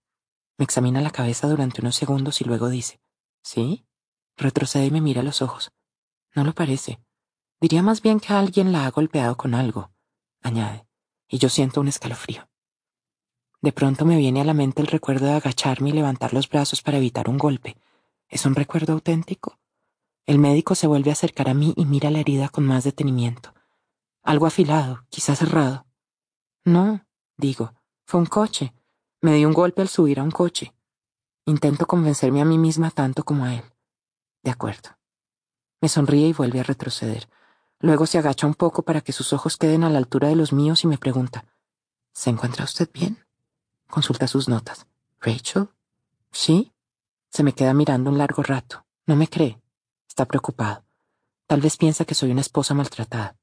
Me 0.58 0.66
examina 0.66 1.00
la 1.00 1.12
cabeza 1.12 1.48
durante 1.48 1.80
unos 1.80 1.96
segundos 1.96 2.42
y 2.42 2.44
luego 2.44 2.68
dice, 2.68 3.00
¿Sí? 3.42 3.86
Retrocede 4.36 4.88
y 4.88 4.92
me 4.92 5.00
mira 5.00 5.22
a 5.22 5.24
los 5.24 5.42
ojos. 5.42 5.72
No 6.36 6.44
lo 6.44 6.52
parece. 6.52 7.00
Diría 7.62 7.82
más 7.82 8.02
bien 8.02 8.20
que 8.20 8.34
alguien 8.34 8.74
la 8.74 8.86
ha 8.86 8.92
golpeado 8.92 9.38
con 9.38 9.56
algo, 9.56 9.94
añade, 10.42 10.86
y 11.30 11.38
yo 11.38 11.48
siento 11.48 11.80
un 11.80 11.88
escalofrío. 11.88 12.51
De 13.62 13.72
pronto 13.72 14.06
me 14.06 14.18
viene 14.18 14.42
a 14.42 14.44
la 14.44 14.56
mente 14.56 14.82
el 14.82 14.88
recuerdo 14.88 15.28
de 15.28 15.34
agacharme 15.34 15.90
y 15.90 15.94
levantar 15.94 16.34
los 16.34 16.50
brazos 16.50 16.82
para 16.82 16.98
evitar 16.98 17.30
un 17.30 17.38
golpe. 17.38 17.78
¿Es 18.28 18.46
un 18.46 18.56
recuerdo 18.56 18.94
auténtico? 18.94 19.60
El 20.26 20.40
médico 20.40 20.74
se 20.74 20.88
vuelve 20.88 21.12
a 21.12 21.14
acercar 21.14 21.50
a 21.50 21.54
mí 21.54 21.74
y 21.78 21.86
mira 21.86 22.10
la 22.10 22.20
herida 22.20 22.50
con 22.50 22.66
más 22.66 22.84
detenimiento. 22.84 23.54
Algo 24.24 24.48
afilado, 24.48 25.06
quizás 25.10 25.40
cerrado. 25.40 25.86
No, 26.66 27.06
digo, 27.38 27.74
fue 28.06 28.20
un 28.20 28.26
coche. 28.26 28.74
Me 29.22 29.36
dio 29.36 29.48
un 29.48 29.54
golpe 29.54 29.82
al 29.82 29.90
subir 29.90 30.20
a 30.20 30.24
un 30.24 30.32
coche. 30.32 30.74
Intento 31.46 31.86
convencerme 31.86 32.42
a 32.42 32.46
mí 32.46 32.58
misma 32.58 32.90
tanto 32.90 33.24
como 33.24 33.46
a 33.46 33.56
él. 33.56 33.64
De 34.44 34.52
acuerdo. 34.52 34.90
Me 35.82 35.90
sonríe 35.90 36.28
y 36.28 36.34
vuelve 36.34 36.60
a 36.60 36.64
retroceder. 36.64 37.30
Luego 37.80 38.06
se 38.06 38.18
agacha 38.18 38.48
un 38.48 38.56
poco 38.56 38.84
para 38.84 39.02
que 39.02 39.12
sus 39.12 39.34
ojos 39.34 39.58
queden 39.58 39.84
a 39.84 39.90
la 39.90 39.98
altura 39.98 40.30
de 40.30 40.36
los 40.36 40.54
míos 40.54 40.84
y 40.84 40.88
me 40.88 40.98
pregunta, 40.98 41.46
¿Se 42.14 42.30
encuentra 42.30 42.66
usted 42.66 42.90
bien? 42.94 43.26
Consulta 43.92 44.26
sus 44.26 44.48
notas. 44.48 44.88
¿Rachel? 45.20 45.68
¿Sí? 46.32 46.72
Se 47.30 47.44
me 47.44 47.52
queda 47.52 47.74
mirando 47.74 48.10
un 48.10 48.18
largo 48.18 48.42
rato. 48.42 48.86
No 49.06 49.18
me 49.18 49.28
cree. 49.28 49.62
Está 50.08 50.26
preocupado. 50.26 50.86
Tal 51.46 51.60
vez 51.60 51.76
piensa 51.76 52.06
que 52.06 52.16
soy 52.16 52.32
una 52.32 52.40
esposa 52.40 52.74
maltratada. 52.74 53.36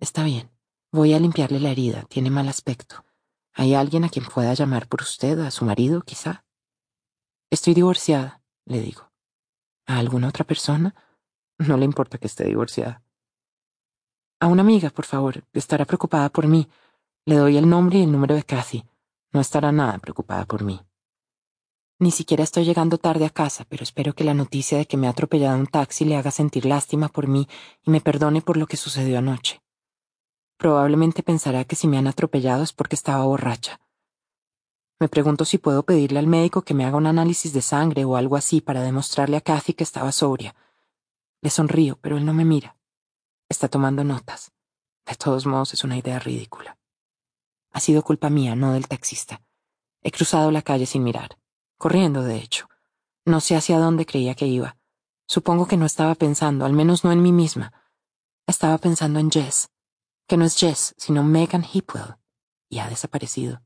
Está 0.00 0.24
bien. 0.24 0.50
Voy 0.90 1.12
a 1.12 1.20
limpiarle 1.20 1.60
la 1.60 1.68
herida. 1.68 2.04
Tiene 2.08 2.30
mal 2.30 2.48
aspecto. 2.48 3.04
¿Hay 3.52 3.74
alguien 3.74 4.04
a 4.04 4.08
quien 4.08 4.24
pueda 4.24 4.54
llamar 4.54 4.88
por 4.88 5.02
usted? 5.02 5.38
¿A 5.40 5.50
su 5.50 5.66
marido, 5.66 6.00
quizá? 6.00 6.46
Estoy 7.50 7.74
divorciada, 7.74 8.40
le 8.64 8.80
digo. 8.80 9.12
¿A 9.84 9.98
alguna 9.98 10.28
otra 10.28 10.44
persona? 10.44 10.94
No 11.58 11.76
le 11.76 11.84
importa 11.84 12.16
que 12.16 12.28
esté 12.28 12.44
divorciada. 12.44 13.02
A 14.40 14.46
una 14.46 14.62
amiga, 14.62 14.88
por 14.88 15.04
favor. 15.04 15.44
Estará 15.52 15.84
preocupada 15.84 16.30
por 16.30 16.46
mí. 16.46 16.66
Le 17.26 17.36
doy 17.36 17.58
el 17.58 17.68
nombre 17.68 17.98
y 17.98 18.04
el 18.04 18.10
número 18.10 18.34
de 18.34 18.42
Cathy. 18.42 18.86
No 19.32 19.40
estará 19.40 19.72
nada 19.72 19.98
preocupada 19.98 20.44
por 20.44 20.62
mí. 20.62 20.80
Ni 21.98 22.10
siquiera 22.10 22.42
estoy 22.44 22.64
llegando 22.64 22.98
tarde 22.98 23.24
a 23.24 23.30
casa, 23.30 23.64
pero 23.68 23.82
espero 23.82 24.12
que 24.12 24.24
la 24.24 24.34
noticia 24.34 24.76
de 24.76 24.86
que 24.86 24.96
me 24.96 25.06
ha 25.06 25.10
atropellado 25.10 25.56
un 25.56 25.66
taxi 25.66 26.04
le 26.04 26.16
haga 26.16 26.30
sentir 26.30 26.66
lástima 26.66 27.08
por 27.08 27.28
mí 27.28 27.48
y 27.82 27.90
me 27.90 28.00
perdone 28.00 28.42
por 28.42 28.56
lo 28.56 28.66
que 28.66 28.76
sucedió 28.76 29.18
anoche. 29.18 29.62
Probablemente 30.58 31.22
pensará 31.22 31.64
que 31.64 31.76
si 31.76 31.88
me 31.88 31.98
han 31.98 32.06
atropellado 32.06 32.62
es 32.62 32.72
porque 32.72 32.96
estaba 32.96 33.24
borracha. 33.24 33.80
Me 35.00 35.08
pregunto 35.08 35.44
si 35.44 35.58
puedo 35.58 35.82
pedirle 35.84 36.18
al 36.18 36.26
médico 36.26 36.62
que 36.62 36.74
me 36.74 36.84
haga 36.84 36.96
un 36.96 37.06
análisis 37.06 37.52
de 37.52 37.62
sangre 37.62 38.04
o 38.04 38.16
algo 38.16 38.36
así 38.36 38.60
para 38.60 38.82
demostrarle 38.82 39.36
a 39.36 39.40
Kathy 39.40 39.72
que 39.72 39.84
estaba 39.84 40.12
sobria. 40.12 40.54
Le 41.40 41.50
sonrío, 41.50 41.98
pero 42.00 42.16
él 42.18 42.26
no 42.26 42.34
me 42.34 42.44
mira. 42.44 42.76
Está 43.48 43.68
tomando 43.68 44.04
notas. 44.04 44.52
De 45.06 45.14
todos 45.16 45.46
modos, 45.46 45.74
es 45.74 45.84
una 45.84 45.96
idea 45.96 46.18
ridícula. 46.18 46.78
Ha 47.72 47.80
sido 47.80 48.02
culpa 48.02 48.30
mía, 48.30 48.54
no 48.54 48.72
del 48.72 48.88
taxista. 48.88 49.42
He 50.02 50.10
cruzado 50.10 50.50
la 50.50 50.62
calle 50.62 50.86
sin 50.86 51.02
mirar, 51.02 51.38
corriendo, 51.78 52.22
de 52.22 52.36
hecho. 52.36 52.68
No 53.24 53.40
sé 53.40 53.56
hacia 53.56 53.78
dónde 53.78 54.06
creía 54.06 54.34
que 54.34 54.46
iba. 54.46 54.76
Supongo 55.26 55.66
que 55.66 55.76
no 55.76 55.86
estaba 55.86 56.14
pensando, 56.14 56.64
al 56.64 56.72
menos 56.72 57.04
no 57.04 57.12
en 57.12 57.22
mí 57.22 57.32
misma. 57.32 57.72
Estaba 58.46 58.76
pensando 58.78 59.20
en 59.20 59.30
Jess, 59.30 59.70
que 60.26 60.36
no 60.36 60.44
es 60.44 60.56
Jess, 60.56 60.94
sino 60.98 61.22
Megan 61.22 61.64
Hipwell, 61.64 62.16
y 62.68 62.80
ha 62.80 62.88
desaparecido. 62.88 63.62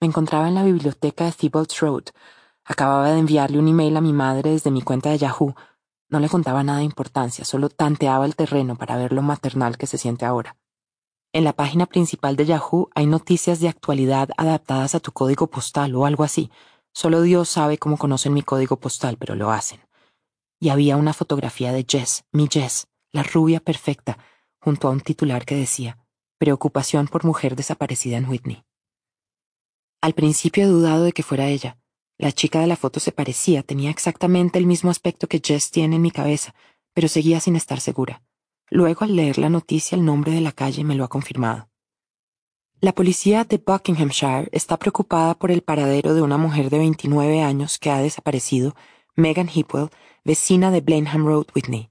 Me 0.00 0.06
encontraba 0.06 0.48
en 0.48 0.54
la 0.54 0.62
biblioteca 0.62 1.24
de 1.24 1.32
Thibault 1.32 1.72
Road. 1.80 2.04
Acababa 2.64 3.10
de 3.10 3.18
enviarle 3.18 3.58
un 3.58 3.68
email 3.68 3.96
a 3.96 4.00
mi 4.00 4.12
madre 4.12 4.50
desde 4.50 4.70
mi 4.70 4.82
cuenta 4.82 5.10
de 5.10 5.18
Yahoo. 5.18 5.54
No 6.08 6.20
le 6.20 6.28
contaba 6.28 6.62
nada 6.62 6.78
de 6.78 6.84
importancia, 6.84 7.44
solo 7.44 7.68
tanteaba 7.68 8.24
el 8.24 8.36
terreno 8.36 8.76
para 8.76 8.96
ver 8.96 9.12
lo 9.12 9.22
maternal 9.22 9.76
que 9.76 9.86
se 9.86 9.98
siente 9.98 10.24
ahora. 10.24 10.56
En 11.34 11.42
la 11.42 11.52
página 11.52 11.86
principal 11.86 12.36
de 12.36 12.46
Yahoo 12.46 12.90
hay 12.94 13.06
noticias 13.06 13.58
de 13.58 13.68
actualidad 13.68 14.28
adaptadas 14.36 14.94
a 14.94 15.00
tu 15.00 15.10
código 15.10 15.48
postal 15.48 15.92
o 15.96 16.06
algo 16.06 16.22
así. 16.22 16.48
Solo 16.92 17.22
Dios 17.22 17.48
sabe 17.48 17.76
cómo 17.76 17.98
conocen 17.98 18.32
mi 18.32 18.42
código 18.42 18.76
postal, 18.78 19.16
pero 19.18 19.34
lo 19.34 19.50
hacen. 19.50 19.80
Y 20.60 20.68
había 20.68 20.96
una 20.96 21.12
fotografía 21.12 21.72
de 21.72 21.84
Jess, 21.88 22.24
mi 22.30 22.46
Jess, 22.48 22.86
la 23.10 23.24
rubia 23.24 23.58
perfecta, 23.58 24.16
junto 24.60 24.86
a 24.86 24.92
un 24.92 25.00
titular 25.00 25.44
que 25.44 25.56
decía, 25.56 25.98
Preocupación 26.38 27.08
por 27.08 27.24
mujer 27.24 27.56
desaparecida 27.56 28.16
en 28.16 28.28
Whitney. 28.28 28.64
Al 30.02 30.14
principio 30.14 30.62
he 30.62 30.68
dudado 30.68 31.02
de 31.02 31.12
que 31.12 31.24
fuera 31.24 31.48
ella. 31.48 31.78
La 32.16 32.30
chica 32.30 32.60
de 32.60 32.68
la 32.68 32.76
foto 32.76 33.00
se 33.00 33.10
parecía, 33.10 33.64
tenía 33.64 33.90
exactamente 33.90 34.60
el 34.60 34.66
mismo 34.66 34.88
aspecto 34.92 35.26
que 35.26 35.42
Jess 35.44 35.72
tiene 35.72 35.96
en 35.96 36.02
mi 36.02 36.12
cabeza, 36.12 36.54
pero 36.92 37.08
seguía 37.08 37.40
sin 37.40 37.56
estar 37.56 37.80
segura. 37.80 38.22
Luego, 38.70 39.04
al 39.04 39.16
leer 39.16 39.38
la 39.38 39.48
noticia, 39.48 39.96
el 39.96 40.04
nombre 40.04 40.32
de 40.32 40.40
la 40.40 40.52
calle 40.52 40.84
me 40.84 40.94
lo 40.94 41.04
ha 41.04 41.08
confirmado. 41.08 41.68
La 42.80 42.92
policía 42.92 43.44
de 43.44 43.56
Buckinghamshire 43.56 44.48
está 44.52 44.76
preocupada 44.76 45.34
por 45.34 45.50
el 45.50 45.62
paradero 45.62 46.14
de 46.14 46.22
una 46.22 46.36
mujer 46.36 46.70
de 46.70 46.78
29 46.78 47.42
años 47.42 47.78
que 47.78 47.90
ha 47.90 47.98
desaparecido, 47.98 48.74
Megan 49.16 49.48
Hipwell, 49.48 49.90
vecina 50.24 50.70
de 50.70 50.80
Blenheim 50.80 51.24
Road, 51.24 51.46
Whitney. 51.54 51.90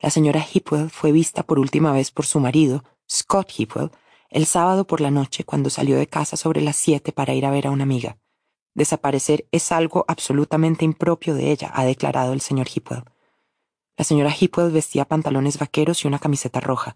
La 0.00 0.10
señora 0.10 0.44
Hipwell 0.52 0.90
fue 0.90 1.12
vista 1.12 1.42
por 1.44 1.58
última 1.58 1.92
vez 1.92 2.10
por 2.10 2.26
su 2.26 2.40
marido, 2.40 2.84
Scott 3.10 3.50
Hipwell, 3.56 3.90
el 4.30 4.46
sábado 4.46 4.86
por 4.86 5.00
la 5.00 5.10
noche 5.10 5.44
cuando 5.44 5.70
salió 5.70 5.96
de 5.96 6.06
casa 6.06 6.36
sobre 6.36 6.60
las 6.60 6.76
siete 6.76 7.12
para 7.12 7.34
ir 7.34 7.46
a 7.46 7.50
ver 7.50 7.66
a 7.66 7.70
una 7.70 7.84
amiga. 7.84 8.18
Desaparecer 8.74 9.48
es 9.50 9.72
algo 9.72 10.04
absolutamente 10.08 10.84
impropio 10.84 11.34
de 11.34 11.50
ella, 11.50 11.70
ha 11.72 11.84
declarado 11.84 12.32
el 12.32 12.40
señor 12.40 12.68
Hipwell. 12.72 13.04
La 13.98 14.04
señora 14.04 14.30
Hipwell 14.30 14.70
vestía 14.70 15.06
pantalones 15.06 15.58
vaqueros 15.58 16.04
y 16.04 16.08
una 16.08 16.20
camiseta 16.20 16.60
roja. 16.60 16.94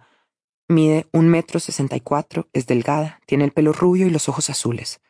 Mide 0.68 1.08
un 1.12 1.28
metro 1.28 1.58
sesenta 1.58 1.96
y 1.96 2.00
cuatro, 2.00 2.48
es 2.52 2.68
delgada, 2.68 3.20
tiene 3.26 3.42
el 3.42 3.52
pelo 3.52 3.72
rubio 3.72 4.06
y 4.06 4.10
los 4.10 4.28
ojos 4.28 4.48
azules. 4.50 5.00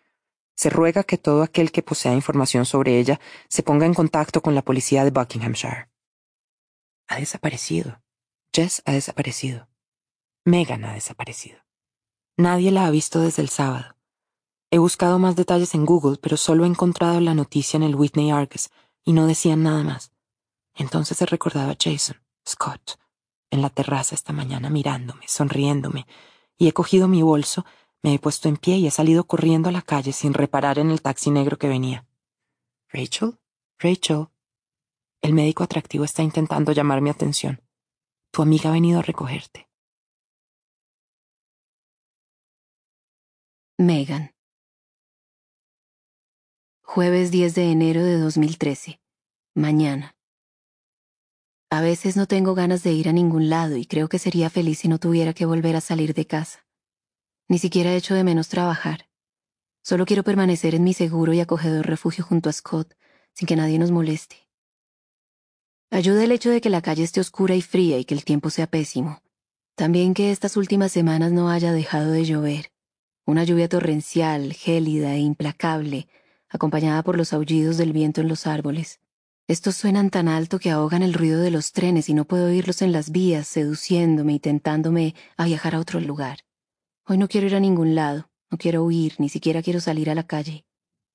Se 0.56 0.70
ruega 0.70 1.05
que 1.05 1.19
todo 1.19 1.43
aquel 1.43 1.70
que 1.70 1.82
posea 1.82 2.14
información 2.14 2.64
sobre 2.64 2.98
ella 2.98 3.20
se 3.47 3.62
ponga 3.62 3.85
en 3.85 3.93
contacto 3.93 4.40
con 4.40 4.55
la 4.55 4.62
policía 4.62 5.05
de 5.05 5.10
Buckinghamshire. 5.10 5.90
Ha 7.09 7.16
desaparecido. 7.16 8.01
Jess 8.55 8.82
ha 8.86 8.93
desaparecido. 8.93 9.69
Megan 10.47 10.86
ha 10.86 10.94
desaparecido. 10.94 11.59
Nadie 12.39 12.70
la 12.70 12.86
ha 12.86 12.90
visto 12.90 13.20
desde 13.20 13.43
el 13.43 13.51
sábado. 13.51 13.97
He 14.70 14.78
buscado 14.78 15.19
más 15.19 15.36
detalles 15.36 15.74
en 15.74 15.85
Google, 15.85 16.16
pero 16.23 16.39
solo 16.39 16.64
he 16.64 16.69
encontrado 16.69 17.20
la 17.20 17.35
noticia 17.35 17.77
en 17.77 17.82
el 17.82 17.97
Whitney 17.97 18.31
Argus 18.31 18.70
y 19.05 19.12
no 19.12 19.27
decían 19.27 19.62
nada 19.62 19.82
más. 19.82 20.12
Entonces 20.74 21.20
he 21.20 21.27
recordado 21.27 21.70
a 21.70 21.77
Jason, 21.78 22.16
Scott, 22.49 22.99
en 23.51 23.62
la 23.62 23.70
terraza 23.70 24.15
esta 24.15 24.32
mañana 24.32 24.70
mirándome, 24.70 25.27
sonriéndome, 25.28 26.07
y 26.57 26.69
he 26.69 26.73
cogido 26.73 27.09
mi 27.09 27.23
bolso, 27.23 27.65
me 28.03 28.15
he 28.15 28.19
puesto 28.19 28.49
en 28.49 28.57
pie 28.57 28.77
y 28.77 28.86
he 28.86 28.90
salido 28.90 29.24
corriendo 29.24 29.69
a 29.69 29.73
la 29.73 29.82
calle 29.82 30.12
sin 30.12 30.35
reparar 30.35 30.78
en 30.78 30.90
el 30.90 31.03
taxi 31.03 31.31
negro 31.31 31.59
que 31.59 31.69
venía. 31.69 32.07
Rachel, 32.89 33.39
Rachel. 33.78 34.28
El 35.20 35.35
médico 35.35 35.62
atractivo 35.62 36.05
está 36.05 36.23
intentando 36.23 36.73
llamar 36.73 37.01
mi 37.01 37.11
atención. 37.11 37.62
Tu 38.32 38.43
amiga 38.43 38.70
ha 38.70 38.73
venido 38.73 38.99
a 38.99 39.03
recogerte. 39.03 39.69
Megan. 43.78 44.35
Jueves 46.82 47.31
10 47.31 47.55
de 47.55 47.70
enero 47.70 48.03
de 48.03 48.19
2013. 48.19 49.01
Mañana. 49.55 50.16
A 51.73 51.81
veces 51.81 52.19
no 52.19 52.27
tengo 52.27 52.55
ganas 52.55 52.82
de 52.82 52.93
ir 52.93 53.09
a 53.09 53.15
ningún 53.15 53.49
lado 53.49 53.78
y 53.78 53.86
creo 53.86 54.07
que 54.11 54.19
sería 54.19 54.51
feliz 54.51 54.81
si 54.81 54.89
no 54.89 54.99
tuviera 54.99 55.32
que 55.32 55.47
volver 55.47 55.74
a 55.74 55.81
salir 55.81 56.12
de 56.12 56.27
casa. 56.27 56.66
Ni 57.49 57.57
siquiera 57.59 57.94
echo 57.94 58.15
de 58.15 58.24
menos 58.24 58.49
trabajar. 58.49 59.09
Solo 59.82 60.05
quiero 60.05 60.23
permanecer 60.23 60.74
en 60.74 60.85
mi 60.85 60.93
seguro 60.93 61.32
y 61.32 61.40
acogedor 61.40 61.86
refugio 61.86 62.24
junto 62.24 62.51
a 62.51 62.53
Scott, 62.53 62.93
sin 63.32 63.47
que 63.47 63.57
nadie 63.57 63.78
nos 63.78 63.90
moleste. 63.90 64.36
Ayuda 65.90 66.24
el 66.24 66.32
hecho 66.32 66.51
de 66.51 66.61
que 66.61 66.69
la 66.69 66.82
calle 66.82 67.05
esté 67.05 67.20
oscura 67.23 67.55
y 67.55 67.62
fría 67.62 67.99
y 67.99 68.05
que 68.05 68.12
el 68.12 68.27
tiempo 68.27 68.51
sea 68.51 68.66
pésimo. 68.66 69.23
También 69.74 70.12
que 70.12 70.31
estas 70.31 70.59
últimas 70.59 70.93
semanas 70.93 71.32
no 71.32 71.49
haya 71.49 71.73
dejado 71.73 72.11
de 72.11 72.27
llover. 72.27 72.70
Una 73.24 73.44
lluvia 73.44 73.70
torrencial, 73.70 74.53
gélida 74.53 75.15
e 75.15 75.20
implacable, 75.20 76.07
acompañada 76.51 77.03
por 77.03 77.16
los 77.16 77.32
aullidos 77.32 77.78
del 77.78 77.94
viento 77.94 78.20
en 78.20 78.28
los 78.28 78.47
árboles. 78.47 79.01
Estos 79.52 79.76
suenan 79.76 80.08
tan 80.08 80.28
alto 80.28 80.58
que 80.58 80.70
ahogan 80.70 81.02
el 81.02 81.12
ruido 81.12 81.38
de 81.42 81.50
los 81.50 81.72
trenes 81.72 82.08
y 82.08 82.14
no 82.14 82.24
puedo 82.24 82.46
oírlos 82.46 82.80
en 82.80 82.90
las 82.90 83.10
vías, 83.10 83.46
seduciéndome 83.46 84.32
y 84.32 84.38
tentándome 84.38 85.14
a 85.36 85.44
viajar 85.44 85.74
a 85.74 85.78
otro 85.78 86.00
lugar. 86.00 86.38
Hoy 87.04 87.18
no 87.18 87.28
quiero 87.28 87.48
ir 87.48 87.54
a 87.54 87.60
ningún 87.60 87.94
lado, 87.94 88.30
no 88.50 88.56
quiero 88.56 88.82
huir, 88.82 89.16
ni 89.18 89.28
siquiera 89.28 89.60
quiero 89.60 89.78
salir 89.80 90.08
a 90.08 90.14
la 90.14 90.26
calle. 90.26 90.64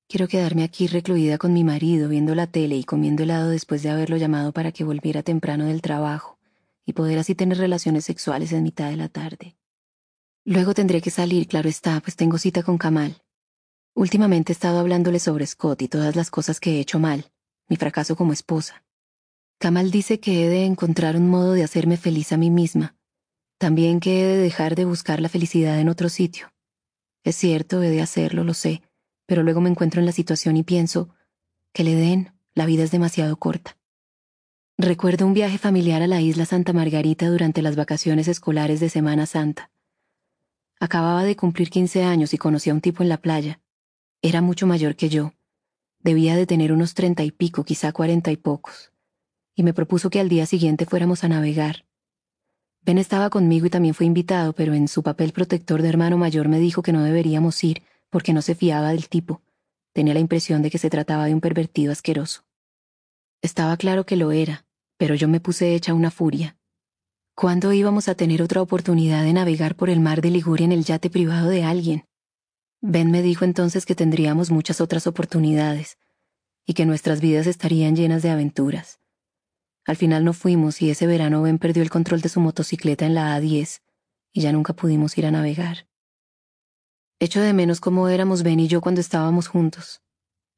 Quiero 0.08 0.28
quedarme 0.28 0.64
aquí 0.64 0.86
recluida 0.86 1.40
con 1.40 1.52
mi 1.52 1.64
marido, 1.64 2.10
viendo 2.10 2.36
la 2.36 2.46
tele 2.46 2.76
y 2.76 2.84
comiendo 2.84 3.24
helado 3.24 3.50
después 3.50 3.82
de 3.82 3.90
haberlo 3.90 4.18
llamado 4.18 4.52
para 4.52 4.72
que 4.72 4.84
volviera 4.84 5.24
temprano 5.24 5.66
del 5.66 5.82
trabajo, 5.82 6.38
y 6.86 6.94
poder 6.94 7.18
así 7.18 7.34
tener 7.34 7.58
relaciones 7.58 8.06
sexuales 8.06 8.54
en 8.54 8.62
mitad 8.62 8.92
de 8.92 8.98
la 8.98 9.10
tarde. 9.10 9.58
Luego 10.46 10.76
tendré 10.76 11.02
que 11.02 11.10
salir, 11.10 11.48
claro 11.48 11.70
está, 11.70 12.00
pues 12.02 12.16
tengo 12.16 12.38
cita 12.38 12.62
con 12.62 12.78
Kamal. 12.78 13.20
Últimamente 13.96 14.52
he 14.52 14.54
estado 14.54 14.78
hablándole 14.78 15.18
sobre 15.18 15.48
Scott 15.48 15.82
y 15.82 15.88
todas 15.88 16.16
las 16.16 16.30
cosas 16.30 16.60
que 16.60 16.76
he 16.76 16.80
hecho 16.80 17.00
mal, 17.00 17.32
mi 17.68 17.76
fracaso 17.76 18.16
como 18.16 18.34
esposa. 18.34 18.84
Kamal 19.60 19.92
dice 19.92 20.20
que 20.20 20.46
he 20.46 20.50
de 20.50 20.66
encontrar 20.66 21.16
un 21.16 21.30
modo 21.30 21.54
de 21.54 21.64
hacerme 21.64 21.98
feliz 21.98 22.32
a 22.32 22.38
mí 22.38 22.50
misma, 22.50 22.96
también 23.58 24.00
que 24.00 24.22
he 24.22 24.26
de 24.26 24.38
dejar 24.38 24.76
de 24.76 24.86
buscar 24.86 25.20
la 25.20 25.30
felicidad 25.30 25.80
en 25.80 25.90
otro 25.90 26.10
sitio. 26.10 26.54
Es 27.24 27.36
cierto, 27.36 27.82
he 27.82 27.90
de 27.90 28.02
hacerlo, 28.02 28.44
lo 28.44 28.54
sé, 28.54 28.84
pero 29.26 29.44
luego 29.44 29.62
me 29.62 29.70
encuentro 29.70 30.00
en 30.00 30.06
la 30.06 30.12
situación 30.12 30.58
y 30.58 30.64
pienso, 30.64 31.10
que 31.74 31.84
le 31.84 31.96
den, 31.96 32.34
la 32.54 32.66
vida 32.66 32.84
es 32.84 32.92
demasiado 32.92 33.36
corta. 33.38 33.78
Recuerdo 34.78 35.26
un 35.26 35.34
viaje 35.34 35.58
familiar 35.58 36.04
a 36.04 36.08
la 36.08 36.22
isla 36.22 36.46
Santa 36.46 36.72
Margarita 36.72 37.28
durante 37.28 37.64
las 37.64 37.76
vacaciones 37.76 38.28
escolares 38.28 38.80
de 38.80 38.90
Semana 38.90 39.26
Santa. 39.26 39.72
Acababa 40.80 41.24
de 41.24 41.36
cumplir 41.36 41.72
15 41.72 42.04
años 42.04 42.34
y 42.36 42.38
conocí 42.38 42.70
a 42.70 42.76
un 42.76 42.82
tipo 42.82 43.02
en 43.02 43.10
la 43.10 43.18
playa. 43.18 43.60
Era 44.22 44.42
mucho 44.42 44.68
mayor 44.68 44.96
que 44.96 45.10
yo. 45.10 45.34
Debía 46.08 46.38
de 46.38 46.46
tener 46.46 46.72
unos 46.72 46.94
treinta 46.94 47.26
y 47.26 47.32
pico, 47.32 47.66
quizá 47.66 47.92
cuarenta 47.92 48.32
y 48.32 48.38
pocos. 48.38 48.94
Y 49.58 49.64
me 49.64 49.74
propuso 49.74 50.10
que 50.10 50.22
al 50.22 50.30
día 50.30 50.46
siguiente 50.46 50.86
fuéramos 50.86 51.26
a 51.26 51.28
navegar. 51.28 51.84
Ben 52.82 52.98
estaba 52.98 53.30
conmigo 53.30 53.66
y 53.66 53.70
también 53.70 53.94
fue 53.94 54.06
invitado, 54.06 54.54
pero 54.54 54.74
en 54.74 54.88
su 54.88 55.04
papel 55.04 55.34
protector 55.34 55.82
de 55.82 55.90
hermano 55.90 56.18
mayor 56.18 56.48
me 56.48 56.60
dijo 56.60 56.82
que 56.82 56.94
no 56.94 57.04
deberíamos 57.04 57.62
ir 57.62 57.84
porque 58.10 58.32
no 58.32 58.42
se 58.42 58.56
fiaba 58.56 58.92
del 58.92 59.10
tipo. 59.10 59.42
Tenía 59.92 60.14
la 60.14 60.22
impresión 60.22 60.62
de 60.62 60.72
que 60.72 60.78
se 60.78 60.90
trataba 60.90 61.26
de 61.26 61.34
un 61.34 61.42
pervertido 61.42 61.92
asqueroso. 61.92 62.46
Estaba 63.42 63.76
claro 63.76 64.06
que 64.06 64.16
lo 64.16 64.32
era, 64.32 64.66
pero 64.96 65.14
yo 65.14 65.28
me 65.28 65.42
puse 65.42 65.76
hecha 65.76 65.94
una 65.94 66.10
furia. 66.10 66.56
¿Cuándo 67.36 67.74
íbamos 67.74 68.08
a 68.08 68.16
tener 68.16 68.42
otra 68.42 68.62
oportunidad 68.62 69.24
de 69.24 69.34
navegar 69.34 69.76
por 69.76 69.90
el 69.90 70.00
mar 70.00 70.22
de 70.22 70.32
Liguria 70.32 70.64
en 70.64 70.72
el 70.72 70.86
yate 70.86 71.10
privado 71.10 71.50
de 71.50 71.66
alguien? 71.66 72.06
Ben 72.82 73.10
me 73.10 73.22
dijo 73.22 73.44
entonces 73.44 73.86
que 73.86 73.96
tendríamos 73.96 74.52
muchas 74.52 74.82
otras 74.82 75.08
oportunidades 75.08 75.98
y 76.66 76.74
que 76.74 76.86
nuestras 76.86 77.22
vidas 77.22 77.48
estarían 77.48 77.96
llenas 77.96 78.22
de 78.22 78.30
aventuras. 78.30 79.00
Al 79.86 79.96
final 79.96 80.24
no 80.24 80.34
fuimos 80.34 80.82
y 80.82 80.90
ese 80.90 81.08
verano 81.08 81.42
Ben 81.42 81.58
perdió 81.58 81.82
el 81.82 81.90
control 81.90 82.22
de 82.22 82.30
su 82.30 82.40
motocicleta 82.40 83.06
en 83.06 83.16
la 83.16 83.40
A10 83.40 83.82
y 84.34 84.42
ya 84.42 84.52
nunca 84.52 84.74
pudimos 84.74 85.18
ir 85.18 85.26
a 85.26 85.32
navegar. 85.32 85.88
Echo 87.20 87.42
de 87.42 87.54
menos 87.54 87.80
cómo 87.80 88.10
éramos 88.10 88.44
Ben 88.44 88.60
y 88.60 88.68
yo 88.68 88.82
cuando 88.82 89.02
estábamos 89.02 89.48
juntos. 89.48 90.04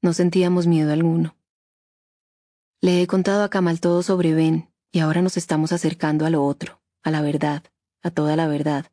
No 0.02 0.14
sentíamos 0.14 0.68
miedo 0.68 0.92
alguno. 0.92 1.38
Le 2.82 3.02
he 3.02 3.08
contado 3.08 3.44
a 3.44 3.50
Kamal 3.50 3.80
todo 3.80 4.04
sobre 4.04 4.34
Ben 4.34 4.70
y 4.92 5.00
ahora 5.00 5.22
nos 5.22 5.38
estamos 5.38 5.72
acercando 5.72 6.26
a 6.26 6.30
lo 6.30 6.44
otro, 6.44 6.82
a 7.04 7.12
la 7.12 7.22
verdad, 7.22 7.64
a 8.02 8.10
toda 8.10 8.36
la 8.36 8.48
verdad, 8.48 8.92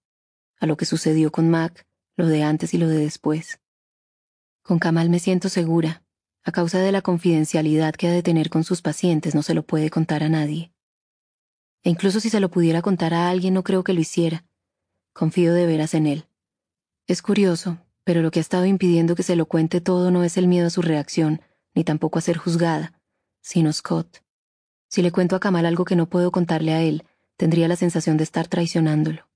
a 0.61 0.67
lo 0.67 0.77
que 0.77 0.85
sucedió 0.85 1.33
con 1.33 1.51
Mac, 1.51 1.86
lo 2.17 2.27
de 2.27 2.43
antes 2.43 2.75
y 2.75 2.79
lo 2.79 2.89
de 2.89 2.99
después. 2.99 3.61
Con 4.63 4.79
Kamal 4.79 5.11
me 5.11 5.21
siento 5.21 5.49
segura, 5.49 6.03
a 6.43 6.53
causa 6.53 6.79
de 6.79 6.93
la 6.93 7.03
confidencialidad 7.03 7.95
que 7.95 8.09
ha 8.09 8.13
de 8.13 8.23
tener 8.23 8.51
con 8.51 8.65
sus 8.65 8.81
pacientes, 8.81 9.35
no 9.35 9.43
se 9.43 9.55
lo 9.55 9.65
puede 9.67 9.91
contar 9.91 10.23
a 10.23 10.29
nadie. 10.29 10.73
E 11.83 11.91
incluso 11.91 12.21
si 12.21 12.31
se 12.31 12.41
lo 12.41 12.51
pudiera 12.51 12.83
contar 12.83 13.15
a 13.15 13.29
alguien, 13.29 13.55
no 13.55 13.65
creo 13.65 13.85
que 13.85 13.93
lo 13.93 14.01
hiciera. 14.01 14.45
Confío 15.13 15.55
de 15.55 15.67
veras 15.67 15.95
en 15.95 16.07
él. 16.07 16.27
Es 17.07 17.23
curioso, 17.23 17.79
pero 18.05 18.23
lo 18.23 18.31
que 18.31 18.39
ha 18.39 18.43
estado 18.43 18.65
impidiendo 18.65 19.15
que 19.15 19.23
se 19.23 19.37
lo 19.37 19.47
cuente 19.47 19.81
todo 19.81 20.11
no 20.11 20.25
es 20.25 20.37
el 20.37 20.47
miedo 20.47 20.69
a 20.69 20.71
su 20.71 20.83
reacción, 20.83 21.43
ni 21.75 21.85
tampoco 21.85 22.19
a 22.19 22.23
ser 22.23 22.37
juzgada, 22.37 23.01
sino 23.41 23.73
Scott. 23.73 24.23
Si 24.89 25.03
le 25.03 25.13
cuento 25.13 25.37
a 25.37 25.41
Kamal 25.41 25.67
algo 25.67 25.85
que 25.85 25.97
no 25.97 26.09
puedo 26.09 26.31
contarle 26.31 26.73
a 26.73 26.83
él, 26.83 27.05
tendría 27.37 27.69
la 27.69 27.77
sensación 27.77 28.17
de 28.17 28.25
estar 28.25 28.49
traicionándolo. 28.49 29.29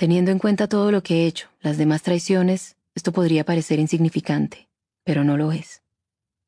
Teniendo 0.00 0.30
en 0.30 0.38
cuenta 0.38 0.66
todo 0.66 0.90
lo 0.90 1.02
que 1.02 1.14
he 1.16 1.26
hecho, 1.26 1.50
las 1.60 1.76
demás 1.76 2.00
traiciones, 2.00 2.78
esto 2.94 3.12
podría 3.12 3.44
parecer 3.44 3.78
insignificante, 3.78 4.70
pero 5.04 5.24
no 5.24 5.36
lo 5.36 5.52
es. 5.52 5.82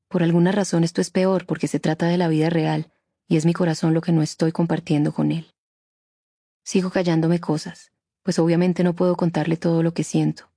Por 0.09 0.23
alguna 0.23 0.53
razón 0.53 0.85
esto 0.85 1.03
es 1.03 1.11
peor 1.11 1.45
porque 1.45 1.69
se 1.69 1.79
trata 1.79 2.07
de 2.07 2.17
la 2.17 2.29
vida 2.29 2.49
real 2.49 2.91
y 3.29 3.37
es 3.37 3.45
mi 3.45 3.53
corazón 3.53 3.93
lo 3.93 4.01
que 4.01 4.11
no 4.11 4.23
estoy 4.23 4.53
compartiendo 4.53 5.13
con 5.13 5.33
él. 5.33 5.53
Sigo 6.65 6.89
callándome 6.89 7.41
cosas, 7.41 7.93
pues 8.23 8.39
obviamente 8.39 8.85
no 8.85 8.95
puedo 8.95 9.17
contarle 9.17 9.59
todo 9.59 9.83
lo 9.83 9.93
que 9.93 10.03
siento. 10.03 10.51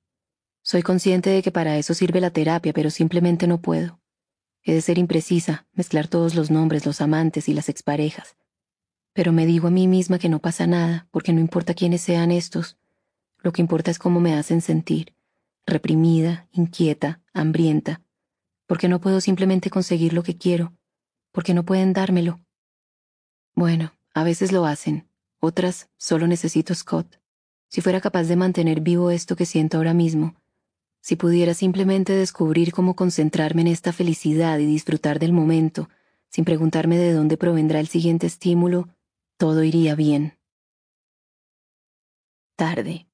Soy 0.61 0.81
consciente 0.81 1.31
de 1.31 1.43
que 1.43 1.51
para 1.51 1.77
eso 1.77 1.93
sirve 1.93 2.21
la 2.21 2.29
terapia, 2.29 2.71
pero 2.71 2.89
simplemente 2.89 3.45
no 3.45 3.59
puedo. 3.59 3.99
He 4.63 4.73
de 4.73 4.79
ser 4.79 4.99
imprecisa, 4.99 5.67
mezclar 5.73 6.07
todos 6.07 6.33
los 6.33 6.49
nombres, 6.49 6.85
los 6.85 7.01
amantes 7.01 7.49
y 7.49 7.53
las 7.53 7.67
exparejas. 7.67 8.37
Pero 9.11 9.33
me 9.33 9.45
digo 9.45 9.67
a 9.67 9.71
mí 9.71 9.85
misma 9.85 10.17
que 10.17 10.29
no 10.29 10.39
pasa 10.39 10.65
nada, 10.65 11.09
porque 11.11 11.33
no 11.33 11.41
importa 11.41 11.73
quiénes 11.73 11.99
sean 11.99 12.31
estos. 12.31 12.77
Lo 13.45 13.51
que 13.51 13.61
importa 13.61 13.91
es 13.91 13.99
cómo 13.99 14.19
me 14.21 14.33
hacen 14.33 14.59
sentir, 14.59 15.13
reprimida, 15.67 16.47
inquieta, 16.51 17.21
hambrienta, 17.31 18.01
porque 18.65 18.87
no 18.87 18.99
puedo 18.99 19.21
simplemente 19.21 19.69
conseguir 19.69 20.13
lo 20.13 20.23
que 20.23 20.35
quiero, 20.35 20.73
porque 21.31 21.53
no 21.53 21.63
pueden 21.63 21.93
dármelo. 21.93 22.39
Bueno, 23.53 23.93
a 24.15 24.23
veces 24.23 24.51
lo 24.51 24.65
hacen, 24.65 25.07
otras 25.39 25.91
solo 25.95 26.25
necesito 26.25 26.73
Scott. 26.73 27.21
Si 27.69 27.81
fuera 27.81 28.01
capaz 28.01 28.23
de 28.23 28.35
mantener 28.35 28.81
vivo 28.81 29.11
esto 29.11 29.35
que 29.35 29.45
siento 29.45 29.77
ahora 29.77 29.93
mismo, 29.93 30.33
si 30.99 31.15
pudiera 31.15 31.53
simplemente 31.53 32.13
descubrir 32.13 32.71
cómo 32.71 32.95
concentrarme 32.95 33.61
en 33.61 33.67
esta 33.67 33.93
felicidad 33.93 34.57
y 34.57 34.65
disfrutar 34.65 35.19
del 35.19 35.33
momento, 35.33 35.87
sin 36.29 36.45
preguntarme 36.45 36.97
de 36.97 37.13
dónde 37.13 37.37
provendrá 37.37 37.79
el 37.79 37.89
siguiente 37.89 38.25
estímulo, 38.25 38.89
todo 39.37 39.63
iría 39.63 39.93
bien. 39.93 40.35
Tarde. 42.55 43.05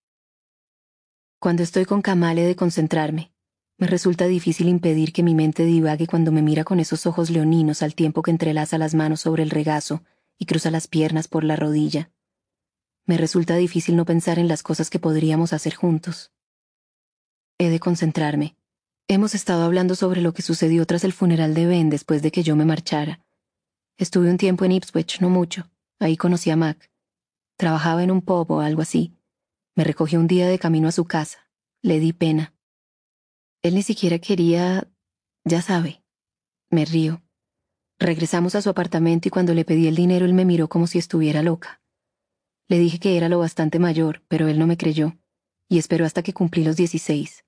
Cuando 1.42 1.64
estoy 1.64 1.86
con 1.86 2.04
Kamal 2.04 2.38
he 2.38 2.46
de 2.46 2.56
concentrarme, 2.56 3.32
me 3.80 3.88
resulta 3.88 4.28
difícil 4.28 4.68
impedir 4.68 5.12
que 5.12 5.24
mi 5.24 5.34
mente 5.34 5.66
divague 5.66 6.06
cuando 6.06 6.32
me 6.32 6.44
mira 6.44 6.64
con 6.64 6.80
esos 6.80 7.08
ojos 7.08 7.32
leoninos 7.32 7.82
al 7.82 7.96
tiempo 7.96 8.22
que 8.22 8.30
entrelaza 8.30 8.78
las 8.78 8.94
manos 8.94 9.22
sobre 9.22 9.42
el 9.42 9.50
regazo 9.50 10.04
y 10.38 10.46
cruza 10.46 10.70
las 10.70 10.88
piernas 10.88 11.28
por 11.28 11.44
la 11.44 11.56
rodilla. 11.56 12.12
Me 13.08 13.18
resulta 13.18 13.56
difícil 13.56 13.96
no 13.96 14.06
pensar 14.06 14.38
en 14.38 14.48
las 14.48 14.62
cosas 14.62 14.92
que 14.92 15.00
podríamos 15.00 15.52
hacer 15.52 15.74
juntos. 15.74 16.32
He 17.58 17.72
de 17.72 17.80
concentrarme. 17.80 18.56
Hemos 19.08 19.34
estado 19.34 19.64
hablando 19.64 19.96
sobre 19.96 20.22
lo 20.22 20.36
que 20.36 20.44
sucedió 20.44 20.86
tras 20.86 21.04
el 21.04 21.12
funeral 21.12 21.56
de 21.56 21.66
Ben 21.66 21.90
después 21.90 22.22
de 22.22 22.30
que 22.30 22.44
yo 22.44 22.56
me 22.56 22.66
marchara. 22.66 23.20
Estuve 23.98 24.30
un 24.30 24.38
tiempo 24.38 24.64
en 24.64 24.74
Ipswich, 24.74 25.22
no 25.22 25.32
mucho. 25.32 25.72
Ahí 25.98 26.18
conocí 26.18 26.52
a 26.52 26.56
Mac. 26.56 26.92
Trabajaba 27.58 28.04
en 28.04 28.12
un 28.12 28.22
pub 28.22 28.52
o 28.52 28.60
algo 28.60 28.84
así. 28.84 29.16
Me 29.76 29.84
recogió 29.84 30.20
un 30.20 30.28
día 30.28 30.48
de 30.48 30.60
camino 30.60 30.88
a 30.88 30.92
su 30.92 31.06
casa. 31.06 31.50
Le 31.82 32.00
di 32.00 32.14
pena. 32.14 32.54
Él 33.62 33.76
ni 33.76 33.84
siquiera 33.84 34.20
quería... 34.20 34.88
ya 35.46 35.62
sabe. 35.62 36.04
Me 36.70 36.86
río. 36.86 37.22
Regresamos 38.00 38.56
a 38.56 38.62
su 38.62 38.70
apartamento 38.70 39.28
y 39.28 39.32
cuando 39.32 39.54
le 39.54 39.64
pedí 39.64 39.88
el 39.88 39.96
dinero 39.96 40.26
él 40.26 40.34
me 40.34 40.44
miró 40.44 40.68
como 40.68 40.88
si 40.88 40.98
estuviera 40.98 41.44
loca. 41.44 41.82
Le 42.68 42.80
dije 42.80 43.00
que 43.00 43.16
era 43.16 43.30
lo 43.30 43.40
bastante 43.40 43.80
mayor, 43.80 44.24
pero 44.28 44.48
él 44.48 44.58
no 44.58 44.66
me 44.66 44.78
creyó, 44.78 45.18
y 45.68 45.78
esperó 45.78 46.06
hasta 46.06 46.24
que 46.24 46.34
cumplí 46.34 46.64
los 46.64 46.76
16. 46.76 47.46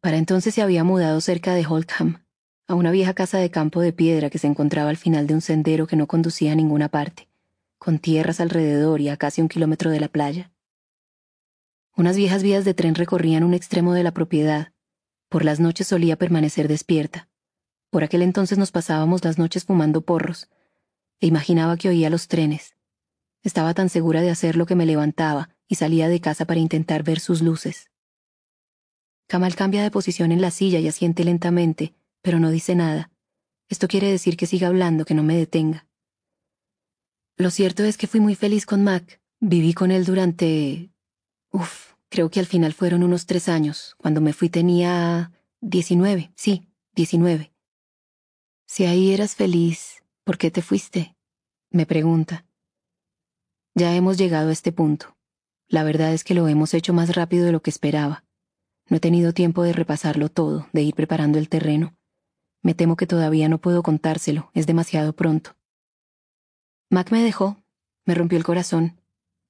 Para 0.00 0.18
entonces 0.18 0.54
se 0.54 0.62
había 0.62 0.84
mudado 0.84 1.20
cerca 1.20 1.54
de 1.54 1.66
Holtham, 1.66 2.24
a 2.68 2.74
una 2.74 2.90
vieja 2.90 3.14
casa 3.14 3.38
de 3.38 3.50
campo 3.50 3.80
de 3.80 3.92
piedra 3.92 4.30
que 4.30 4.38
se 4.38 4.46
encontraba 4.46 4.90
al 4.90 4.96
final 4.96 5.26
de 5.26 5.34
un 5.34 5.40
sendero 5.40 5.86
que 5.86 5.96
no 5.96 6.06
conducía 6.06 6.52
a 6.52 6.54
ninguna 6.54 6.88
parte, 6.88 7.28
con 7.78 7.98
tierras 7.98 8.40
alrededor 8.40 9.00
y 9.00 9.08
a 9.08 9.16
casi 9.16 9.40
un 9.40 9.48
kilómetro 9.48 9.90
de 9.90 10.00
la 10.00 10.08
playa. 10.08 10.52
Unas 11.96 12.18
viejas 12.18 12.42
vías 12.42 12.66
de 12.66 12.74
tren 12.74 12.94
recorrían 12.94 13.42
un 13.42 13.54
extremo 13.54 13.94
de 13.94 14.02
la 14.02 14.12
propiedad, 14.12 14.74
por 15.30 15.46
las 15.46 15.60
noches 15.60 15.86
solía 15.86 16.16
permanecer 16.16 16.68
despierta. 16.68 17.30
Por 17.88 18.04
aquel 18.04 18.20
entonces 18.20 18.58
nos 18.58 18.70
pasábamos 18.70 19.24
las 19.24 19.38
noches 19.38 19.64
fumando 19.64 20.02
porros, 20.02 20.50
e 21.20 21.26
imaginaba 21.26 21.78
que 21.78 21.88
oía 21.88 22.10
los 22.10 22.28
trenes. 22.28 22.76
Estaba 23.42 23.72
tan 23.72 23.88
segura 23.88 24.20
de 24.20 24.28
hacerlo 24.30 24.66
que 24.66 24.74
me 24.74 24.84
levantaba 24.84 25.48
y 25.68 25.76
salía 25.76 26.08
de 26.08 26.20
casa 26.20 26.44
para 26.44 26.60
intentar 26.60 27.02
ver 27.02 27.18
sus 27.18 27.40
luces. 27.40 27.90
Kamal 29.26 29.56
cambia 29.56 29.82
de 29.82 29.90
posición 29.90 30.32
en 30.32 30.42
la 30.42 30.50
silla 30.50 30.78
y 30.80 30.88
asiente 30.88 31.24
lentamente, 31.24 31.94
pero 32.20 32.38
no 32.40 32.50
dice 32.50 32.74
nada. 32.74 33.10
Esto 33.70 33.88
quiere 33.88 34.10
decir 34.10 34.36
que 34.36 34.46
siga 34.46 34.68
hablando, 34.68 35.06
que 35.06 35.14
no 35.14 35.22
me 35.22 35.36
detenga. 35.36 35.86
Lo 37.38 37.50
cierto 37.50 37.84
es 37.84 37.96
que 37.96 38.06
fui 38.06 38.20
muy 38.20 38.34
feliz 38.34 38.66
con 38.66 38.84
Mac. 38.84 39.22
Viví 39.40 39.72
con 39.72 39.90
él 39.90 40.04
durante... 40.04 40.90
Uf, 41.52 41.96
Creo 42.08 42.30
que 42.30 42.40
al 42.40 42.46
final 42.46 42.72
fueron 42.72 43.02
unos 43.02 43.26
tres 43.26 43.48
años. 43.48 43.94
Cuando 43.98 44.20
me 44.20 44.32
fui 44.32 44.48
tenía 44.48 45.32
diecinueve, 45.60 46.32
sí, 46.36 46.68
diecinueve. 46.94 47.52
Si 48.66 48.84
ahí 48.84 49.12
eras 49.12 49.34
feliz, 49.34 50.02
¿por 50.24 50.38
qué 50.38 50.50
te 50.50 50.62
fuiste? 50.62 51.16
Me 51.70 51.86
pregunta. 51.86 52.46
Ya 53.74 53.94
hemos 53.94 54.16
llegado 54.16 54.48
a 54.48 54.52
este 54.52 54.72
punto. 54.72 55.16
La 55.68 55.82
verdad 55.82 56.12
es 56.12 56.24
que 56.24 56.34
lo 56.34 56.48
hemos 56.48 56.74
hecho 56.74 56.92
más 56.92 57.14
rápido 57.14 57.44
de 57.44 57.52
lo 57.52 57.60
que 57.60 57.70
esperaba. 57.70 58.24
No 58.88 58.96
he 58.96 59.00
tenido 59.00 59.32
tiempo 59.32 59.62
de 59.62 59.72
repasarlo 59.72 60.28
todo, 60.28 60.68
de 60.72 60.82
ir 60.82 60.94
preparando 60.94 61.38
el 61.38 61.48
terreno. 61.48 61.96
Me 62.62 62.74
temo 62.74 62.96
que 62.96 63.06
todavía 63.06 63.48
no 63.48 63.58
puedo 63.58 63.82
contárselo, 63.82 64.50
es 64.54 64.66
demasiado 64.66 65.12
pronto. 65.12 65.56
Mac 66.88 67.10
me 67.10 67.22
dejó, 67.22 67.62
me 68.04 68.14
rompió 68.14 68.38
el 68.38 68.44
corazón, 68.44 69.00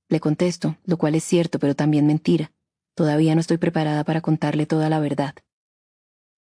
le 0.09 0.21
contesto, 0.21 0.77
lo 0.85 0.97
cual 0.97 1.15
es 1.15 1.25
cierto, 1.25 1.59
pero 1.59 1.75
también 1.75 2.07
mentira. 2.07 2.53
Todavía 2.95 3.35
no 3.35 3.41
estoy 3.41 3.59
preparada 3.59 4.05
para 4.05 4.21
contarle 4.21 4.67
toda 4.67 4.89
la 4.89 5.01
verdad. 5.01 5.35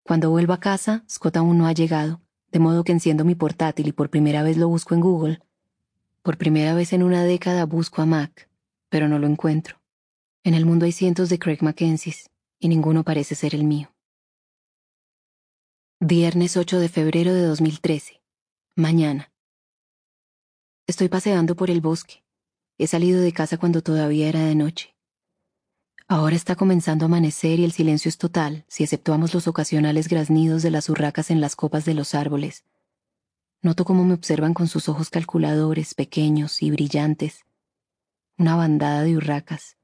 Cuando 0.03 0.31
vuelvo 0.31 0.53
a 0.53 0.61
casa, 0.61 1.05
Scott 1.11 1.37
aún 1.37 1.59
no 1.59 1.67
ha 1.67 1.73
llegado, 1.73 2.21
de 2.53 2.59
modo 2.59 2.85
que 2.85 2.93
enciendo 2.93 3.25
mi 3.25 3.35
portátil 3.35 3.89
y 3.89 3.93
por 3.93 4.11
primera 4.11 4.43
vez 4.43 4.57
lo 4.57 4.69
busco 4.69 4.95
en 4.95 5.01
Google. 5.01 5.41
Por 6.23 6.37
primera 6.37 6.75
vez 6.75 6.93
en 6.93 7.03
una 7.03 7.25
década 7.25 7.65
busco 7.65 8.03
a 8.03 8.07
Mac, 8.07 8.49
pero 8.89 9.09
no 9.09 9.19
lo 9.19 9.27
encuentro. 9.27 9.81
En 10.43 10.55
el 10.55 10.67
mundo 10.67 10.85
hay 10.85 10.93
cientos 10.93 11.29
de 11.31 11.39
Craig 11.39 11.59
Mackenzies 11.63 12.31
y 12.59 12.69
ninguno 12.69 13.03
parece 13.03 13.35
ser 13.35 13.55
el 13.55 13.65
mío. 13.65 13.95
Viernes 16.01 16.57
8 16.57 16.81
de 16.81 16.89
febrero 16.89 17.33
de 17.33 17.43
2013. 17.43 18.21
Mañana. 18.77 19.33
Estoy 20.87 21.09
paseando 21.09 21.57
por 21.57 21.71
el 21.71 21.81
bosque. 21.81 22.24
He 22.77 22.87
salido 22.89 23.21
de 23.21 23.33
casa 23.33 23.57
cuando 23.57 23.83
todavía 23.83 24.29
era 24.29 24.45
de 24.45 24.55
noche. 24.55 24.95
Ahora 26.09 26.35
está 26.35 26.57
comenzando 26.57 27.05
a 27.05 27.07
amanecer 27.07 27.61
y 27.61 27.65
el 27.65 27.73
silencio 27.73 28.09
es 28.09 28.19
total, 28.19 28.65
si 28.69 28.83
exceptuamos 28.83 29.33
los 29.33 29.47
ocasionales 29.47 30.09
graznidos 30.09 30.63
de 30.63 30.71
las 30.71 30.89
urracas 30.89 31.31
en 31.31 31.41
las 31.41 31.57
copas 31.57 31.85
de 31.85 31.95
los 31.95 32.15
árboles. 32.15 32.65
Noto 33.63 33.85
cómo 33.85 34.05
me 34.05 34.13
observan 34.13 34.53
con 34.53 34.69
sus 34.69 34.89
ojos 34.89 35.09
calculadores, 35.09 35.95
pequeños 35.95 36.63
y 36.63 36.71
brillantes. 36.71 37.47
Una 38.37 38.57
bandada 38.57 39.03
de 39.05 39.17
urracas. 39.17 39.79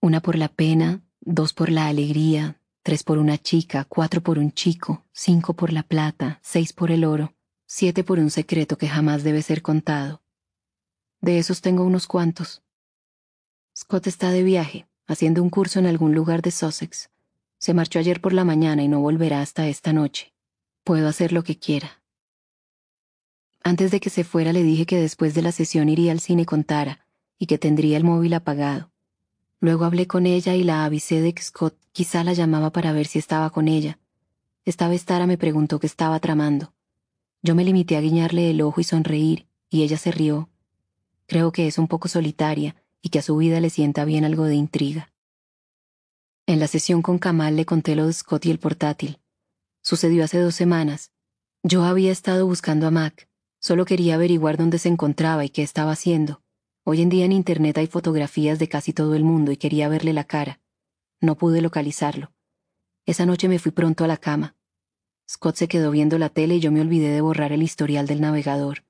Una 0.00 0.20
por 0.20 0.36
la 0.36 0.48
pena, 0.48 1.02
dos 1.20 1.52
por 1.52 1.70
la 1.70 1.88
alegría, 1.88 2.60
tres 2.82 3.02
por 3.02 3.18
una 3.18 3.38
chica, 3.38 3.84
cuatro 3.84 4.20
por 4.20 4.38
un 4.38 4.52
chico, 4.52 5.04
cinco 5.12 5.54
por 5.54 5.72
la 5.72 5.82
plata, 5.82 6.38
seis 6.42 6.72
por 6.72 6.90
el 6.90 7.04
oro, 7.04 7.34
siete 7.66 8.04
por 8.04 8.18
un 8.18 8.30
secreto 8.30 8.78
que 8.78 8.88
jamás 8.88 9.24
debe 9.24 9.42
ser 9.42 9.62
contado. 9.62 10.22
De 11.20 11.38
esos 11.38 11.60
tengo 11.60 11.84
unos 11.84 12.06
cuantos. 12.06 12.62
Scott 13.76 14.06
está 14.06 14.30
de 14.30 14.42
viaje, 14.42 14.86
haciendo 15.06 15.42
un 15.42 15.50
curso 15.50 15.78
en 15.78 15.86
algún 15.86 16.14
lugar 16.14 16.42
de 16.42 16.50
Sussex. 16.50 17.10
Se 17.58 17.74
marchó 17.74 17.98
ayer 17.98 18.20
por 18.20 18.32
la 18.32 18.44
mañana 18.44 18.82
y 18.82 18.88
no 18.88 19.00
volverá 19.00 19.42
hasta 19.42 19.68
esta 19.68 19.92
noche. 19.92 20.32
Puedo 20.82 21.08
hacer 21.08 21.32
lo 21.32 21.44
que 21.44 21.58
quiera. 21.58 22.02
Antes 23.62 23.90
de 23.90 24.00
que 24.00 24.08
se 24.08 24.24
fuera 24.24 24.52
le 24.52 24.62
dije 24.62 24.86
que 24.86 24.96
después 24.96 25.34
de 25.34 25.42
la 25.42 25.52
sesión 25.52 25.90
iría 25.90 26.12
al 26.12 26.20
cine 26.20 26.46
con 26.46 26.64
Tara 26.64 27.06
y 27.38 27.46
que 27.46 27.58
tendría 27.58 27.98
el 27.98 28.04
móvil 28.04 28.32
apagado. 28.32 28.90
Luego 29.60 29.84
hablé 29.84 30.06
con 30.06 30.24
ella 30.24 30.54
y 30.54 30.64
la 30.64 30.86
avisé 30.86 31.20
de 31.20 31.34
que 31.34 31.42
Scott 31.42 31.76
quizá 31.92 32.24
la 32.24 32.32
llamaba 32.32 32.70
para 32.70 32.92
ver 32.92 33.06
si 33.06 33.18
estaba 33.18 33.50
con 33.50 33.68
ella. 33.68 33.98
Esta 34.64 34.88
vez 34.88 35.04
Tara 35.04 35.26
me 35.26 35.36
preguntó 35.36 35.78
qué 35.78 35.86
estaba 35.86 36.18
tramando. 36.20 36.72
Yo 37.42 37.54
me 37.54 37.64
limité 37.64 37.96
a 37.96 38.00
guiñarle 38.00 38.50
el 38.50 38.62
ojo 38.62 38.80
y 38.80 38.84
sonreír, 38.84 39.46
y 39.68 39.82
ella 39.82 39.98
se 39.98 40.12
rió. 40.12 40.48
Creo 41.30 41.52
que 41.52 41.68
es 41.68 41.78
un 41.78 41.86
poco 41.86 42.08
solitaria 42.08 42.74
y 43.00 43.10
que 43.10 43.20
a 43.20 43.22
su 43.22 43.36
vida 43.36 43.60
le 43.60 43.70
sienta 43.70 44.04
bien 44.04 44.24
algo 44.24 44.46
de 44.46 44.56
intriga. 44.56 45.12
En 46.44 46.58
la 46.58 46.66
sesión 46.66 47.02
con 47.02 47.20
Kamal 47.20 47.54
le 47.54 47.64
conté 47.64 47.94
lo 47.94 48.08
de 48.08 48.12
Scott 48.12 48.46
y 48.46 48.50
el 48.50 48.58
portátil. 48.58 49.20
Sucedió 49.80 50.24
hace 50.24 50.40
dos 50.40 50.56
semanas. 50.56 51.12
Yo 51.62 51.84
había 51.84 52.10
estado 52.10 52.48
buscando 52.48 52.88
a 52.88 52.90
Mac. 52.90 53.28
Solo 53.60 53.84
quería 53.84 54.16
averiguar 54.16 54.56
dónde 54.56 54.80
se 54.80 54.88
encontraba 54.88 55.44
y 55.44 55.50
qué 55.50 55.62
estaba 55.62 55.92
haciendo. 55.92 56.42
Hoy 56.82 57.00
en 57.00 57.10
día 57.10 57.26
en 57.26 57.32
Internet 57.32 57.78
hay 57.78 57.86
fotografías 57.86 58.58
de 58.58 58.68
casi 58.68 58.92
todo 58.92 59.14
el 59.14 59.22
mundo 59.22 59.52
y 59.52 59.56
quería 59.56 59.88
verle 59.88 60.12
la 60.12 60.24
cara. 60.24 60.60
No 61.20 61.36
pude 61.36 61.60
localizarlo. 61.60 62.32
Esa 63.06 63.24
noche 63.24 63.46
me 63.46 63.60
fui 63.60 63.70
pronto 63.70 64.02
a 64.02 64.08
la 64.08 64.16
cama. 64.16 64.56
Scott 65.30 65.54
se 65.54 65.68
quedó 65.68 65.92
viendo 65.92 66.18
la 66.18 66.30
tele 66.30 66.56
y 66.56 66.60
yo 66.60 66.72
me 66.72 66.80
olvidé 66.80 67.10
de 67.10 67.20
borrar 67.20 67.52
el 67.52 67.62
historial 67.62 68.08
del 68.08 68.20
navegador. 68.20 68.84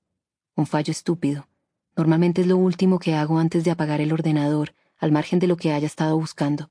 Un 0.57 0.67
fallo 0.67 0.91
estúpido. 0.91 1.50
Normalmente 2.01 2.41
es 2.41 2.47
lo 2.47 2.57
último 2.57 2.99
que 2.99 3.15
hago 3.15 3.39
antes 3.39 3.63
de 3.63 3.71
apagar 3.71 4.01
el 4.01 4.15
ordenador, 4.15 4.75
al 4.97 5.13
margen 5.13 5.39
de 5.39 5.47
lo 5.47 5.59
que 5.59 5.71
haya 5.71 5.87
estado 5.87 6.19
buscando. 6.19 6.71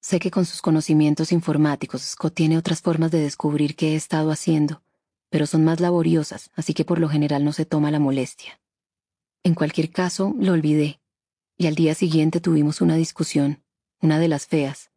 Sé 0.00 0.18
que 0.18 0.30
con 0.30 0.46
sus 0.46 0.62
conocimientos 0.62 1.30
informáticos 1.30 2.00
Scott 2.00 2.32
tiene 2.32 2.56
otras 2.56 2.80
formas 2.80 3.10
de 3.10 3.20
descubrir 3.20 3.76
qué 3.76 3.92
he 3.92 3.96
estado 3.96 4.30
haciendo, 4.30 4.80
pero 5.28 5.46
son 5.46 5.62
más 5.62 5.80
laboriosas, 5.80 6.50
así 6.54 6.72
que 6.72 6.86
por 6.86 7.00
lo 7.00 7.10
general 7.10 7.44
no 7.44 7.52
se 7.52 7.66
toma 7.66 7.90
la 7.90 7.98
molestia. 7.98 8.58
En 9.42 9.52
cualquier 9.52 9.90
caso, 9.90 10.34
lo 10.38 10.54
olvidé. 10.54 11.00
Y 11.58 11.66
al 11.66 11.74
día 11.74 11.94
siguiente 11.94 12.40
tuvimos 12.40 12.80
una 12.80 12.96
discusión, 12.96 13.62
una 14.00 14.18
de 14.18 14.28
las 14.28 14.46
feas. 14.46 14.90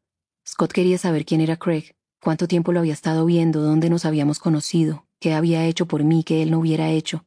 Scott 0.47 0.71
quería 0.71 0.97
saber 0.97 1.25
quién 1.25 1.41
era 1.41 1.57
Craig, 1.57 1.97
cuánto 2.21 2.47
tiempo 2.47 2.71
lo 2.71 2.79
había 2.79 2.93
estado 2.93 3.25
viendo, 3.25 3.59
dónde 3.59 3.89
nos 3.89 4.05
habíamos 4.05 4.39
conocido, 4.39 5.05
qué 5.19 5.33
había 5.33 5.65
hecho 5.65 5.85
por 5.85 6.05
mí 6.05 6.23
que 6.23 6.43
él 6.43 6.49
no 6.49 6.59
hubiera 6.59 6.91
hecho. 6.91 7.25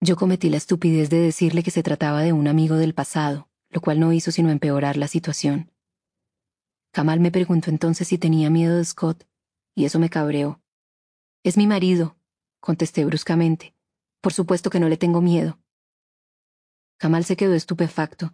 Yo 0.00 0.16
cometí 0.16 0.48
la 0.48 0.58
estupidez 0.58 1.10
de 1.10 1.18
decirle 1.18 1.64
que 1.64 1.72
se 1.72 1.82
trataba 1.82 2.22
de 2.22 2.32
un 2.32 2.46
amigo 2.46 2.76
del 2.76 2.94
pasado, 2.94 3.48
lo 3.70 3.80
cual 3.80 3.98
no 3.98 4.12
hizo 4.12 4.30
sino 4.30 4.50
empeorar 4.50 4.96
la 4.96 5.08
situación. 5.08 5.72
Kamal 6.92 7.18
me 7.18 7.32
preguntó 7.32 7.70
entonces 7.70 8.06
si 8.06 8.16
tenía 8.16 8.48
miedo 8.48 8.76
de 8.76 8.84
Scott, 8.84 9.26
y 9.74 9.84
eso 9.84 9.98
me 9.98 10.08
cabreó. 10.08 10.60
Es 11.42 11.56
mi 11.56 11.66
marido, 11.66 12.16
contesté 12.60 13.04
bruscamente. 13.04 13.74
Por 14.20 14.32
supuesto 14.32 14.70
que 14.70 14.80
no 14.80 14.88
le 14.88 14.96
tengo 14.96 15.20
miedo. 15.20 15.58
Kamal 16.96 17.24
se 17.24 17.36
quedó 17.36 17.54
estupefacto, 17.54 18.32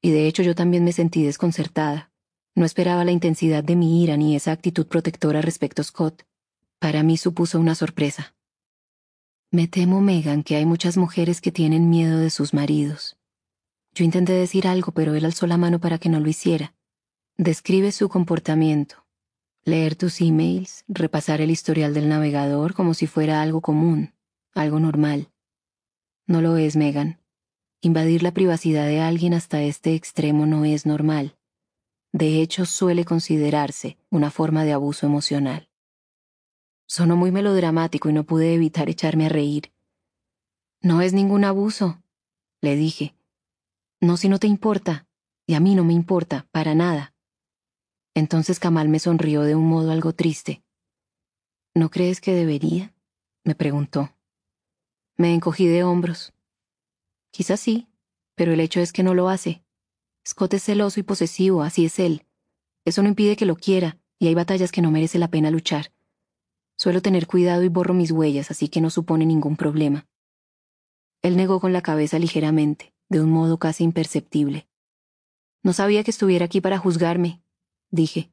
y 0.00 0.10
de 0.10 0.26
hecho 0.26 0.42
yo 0.42 0.54
también 0.54 0.84
me 0.84 0.92
sentí 0.92 1.24
desconcertada. 1.24 2.12
No 2.56 2.64
esperaba 2.64 3.04
la 3.04 3.12
intensidad 3.12 3.64
de 3.64 3.74
mi 3.74 4.02
ira 4.02 4.16
ni 4.16 4.36
esa 4.36 4.52
actitud 4.52 4.86
protectora 4.86 5.42
respecto 5.42 5.82
a 5.82 5.84
Scott. 5.84 6.24
Para 6.78 7.02
mí 7.02 7.16
supuso 7.16 7.58
una 7.58 7.74
sorpresa. 7.74 8.33
Me 9.54 9.68
temo, 9.68 10.00
Megan, 10.00 10.42
que 10.42 10.56
hay 10.56 10.66
muchas 10.66 10.96
mujeres 10.96 11.40
que 11.40 11.52
tienen 11.52 11.88
miedo 11.88 12.18
de 12.18 12.30
sus 12.30 12.54
maridos. 12.54 13.16
Yo 13.94 14.04
intenté 14.04 14.32
decir 14.32 14.66
algo, 14.66 14.90
pero 14.90 15.14
él 15.14 15.24
alzó 15.24 15.46
la 15.46 15.56
mano 15.56 15.78
para 15.78 15.98
que 15.98 16.08
no 16.08 16.18
lo 16.18 16.28
hiciera. 16.28 16.74
Describe 17.36 17.92
su 17.92 18.08
comportamiento. 18.08 19.06
Leer 19.62 19.94
tus 19.94 20.20
emails, 20.20 20.82
repasar 20.88 21.40
el 21.40 21.52
historial 21.52 21.94
del 21.94 22.08
navegador 22.08 22.74
como 22.74 22.94
si 22.94 23.06
fuera 23.06 23.42
algo 23.42 23.60
común, 23.60 24.12
algo 24.54 24.80
normal. 24.80 25.30
No 26.26 26.40
lo 26.40 26.56
es, 26.56 26.74
Megan. 26.74 27.20
Invadir 27.80 28.24
la 28.24 28.34
privacidad 28.34 28.88
de 28.88 29.02
alguien 29.02 29.34
hasta 29.34 29.62
este 29.62 29.94
extremo 29.94 30.46
no 30.46 30.64
es 30.64 30.84
normal. 30.84 31.36
De 32.10 32.42
hecho, 32.42 32.66
suele 32.66 33.04
considerarse 33.04 33.98
una 34.10 34.32
forma 34.32 34.64
de 34.64 34.72
abuso 34.72 35.06
emocional. 35.06 35.68
Sonó 36.96 37.16
muy 37.16 37.32
melodramático 37.32 38.08
y 38.08 38.12
no 38.12 38.22
pude 38.22 38.54
evitar 38.54 38.88
echarme 38.88 39.26
a 39.26 39.28
reír. 39.28 39.72
No 40.80 41.00
es 41.00 41.12
ningún 41.12 41.42
abuso, 41.42 42.00
le 42.60 42.76
dije. 42.76 43.16
No 44.00 44.16
si 44.16 44.28
no 44.28 44.38
te 44.38 44.46
importa, 44.46 45.04
y 45.44 45.54
a 45.54 45.58
mí 45.58 45.74
no 45.74 45.82
me 45.82 45.92
importa, 45.92 46.46
para 46.52 46.76
nada. 46.76 47.12
Entonces 48.14 48.60
Kamal 48.60 48.88
me 48.88 49.00
sonrió 49.00 49.42
de 49.42 49.56
un 49.56 49.66
modo 49.66 49.90
algo 49.90 50.12
triste. 50.12 50.62
¿No 51.74 51.90
crees 51.90 52.20
que 52.20 52.32
debería? 52.32 52.94
me 53.42 53.56
preguntó. 53.56 54.14
Me 55.16 55.34
encogí 55.34 55.66
de 55.66 55.82
hombros. 55.82 56.32
Quizás 57.32 57.58
sí, 57.58 57.88
pero 58.36 58.52
el 58.52 58.60
hecho 58.60 58.78
es 58.78 58.92
que 58.92 59.02
no 59.02 59.14
lo 59.14 59.28
hace. 59.28 59.64
Scott 60.24 60.54
es 60.54 60.62
celoso 60.62 61.00
y 61.00 61.02
posesivo, 61.02 61.64
así 61.64 61.86
es 61.86 61.98
él. 61.98 62.24
Eso 62.84 63.02
no 63.02 63.08
impide 63.08 63.34
que 63.34 63.46
lo 63.46 63.56
quiera, 63.56 63.98
y 64.20 64.28
hay 64.28 64.34
batallas 64.36 64.70
que 64.70 64.80
no 64.80 64.92
merece 64.92 65.18
la 65.18 65.26
pena 65.26 65.50
luchar. 65.50 65.93
Suelo 66.76 67.02
tener 67.02 67.26
cuidado 67.26 67.62
y 67.62 67.68
borro 67.68 67.94
mis 67.94 68.10
huellas, 68.10 68.50
así 68.50 68.68
que 68.68 68.80
no 68.80 68.90
supone 68.90 69.26
ningún 69.26 69.56
problema. 69.56 70.06
Él 71.22 71.36
negó 71.36 71.60
con 71.60 71.72
la 71.72 71.82
cabeza 71.82 72.18
ligeramente, 72.18 72.92
de 73.08 73.20
un 73.20 73.30
modo 73.30 73.58
casi 73.58 73.84
imperceptible. 73.84 74.68
No 75.62 75.72
sabía 75.72 76.04
que 76.04 76.10
estuviera 76.10 76.44
aquí 76.44 76.60
para 76.60 76.78
juzgarme, 76.78 77.42
dije. 77.90 78.30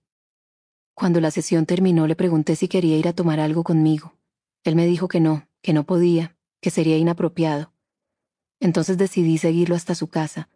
Cuando 0.93 1.22
la 1.22 1.31
sesión 1.31 1.65
terminó 1.65 2.07
le 2.07 2.15
pregunté 2.15 2.55
si 2.55 2.68
quería 2.68 2.97
ir 2.97 3.07
a 3.07 3.13
tomar 3.13 3.39
algo 3.39 3.63
conmigo. 3.63 4.18
Él 4.63 4.76
me 4.76 4.85
dijo 4.85 5.07
que 5.07 5.19
no, 5.19 5.47
que 5.61 5.73
no 5.73 5.85
podía, 5.85 6.35
que 6.59 6.69
sería 6.69 6.97
inapropiado. 6.97 7.72
Entonces 8.59 8.97
decidí 8.97 9.38
seguirlo 9.38 9.76
hasta 9.76 9.95
su 9.95 10.07
casa. 10.07 10.49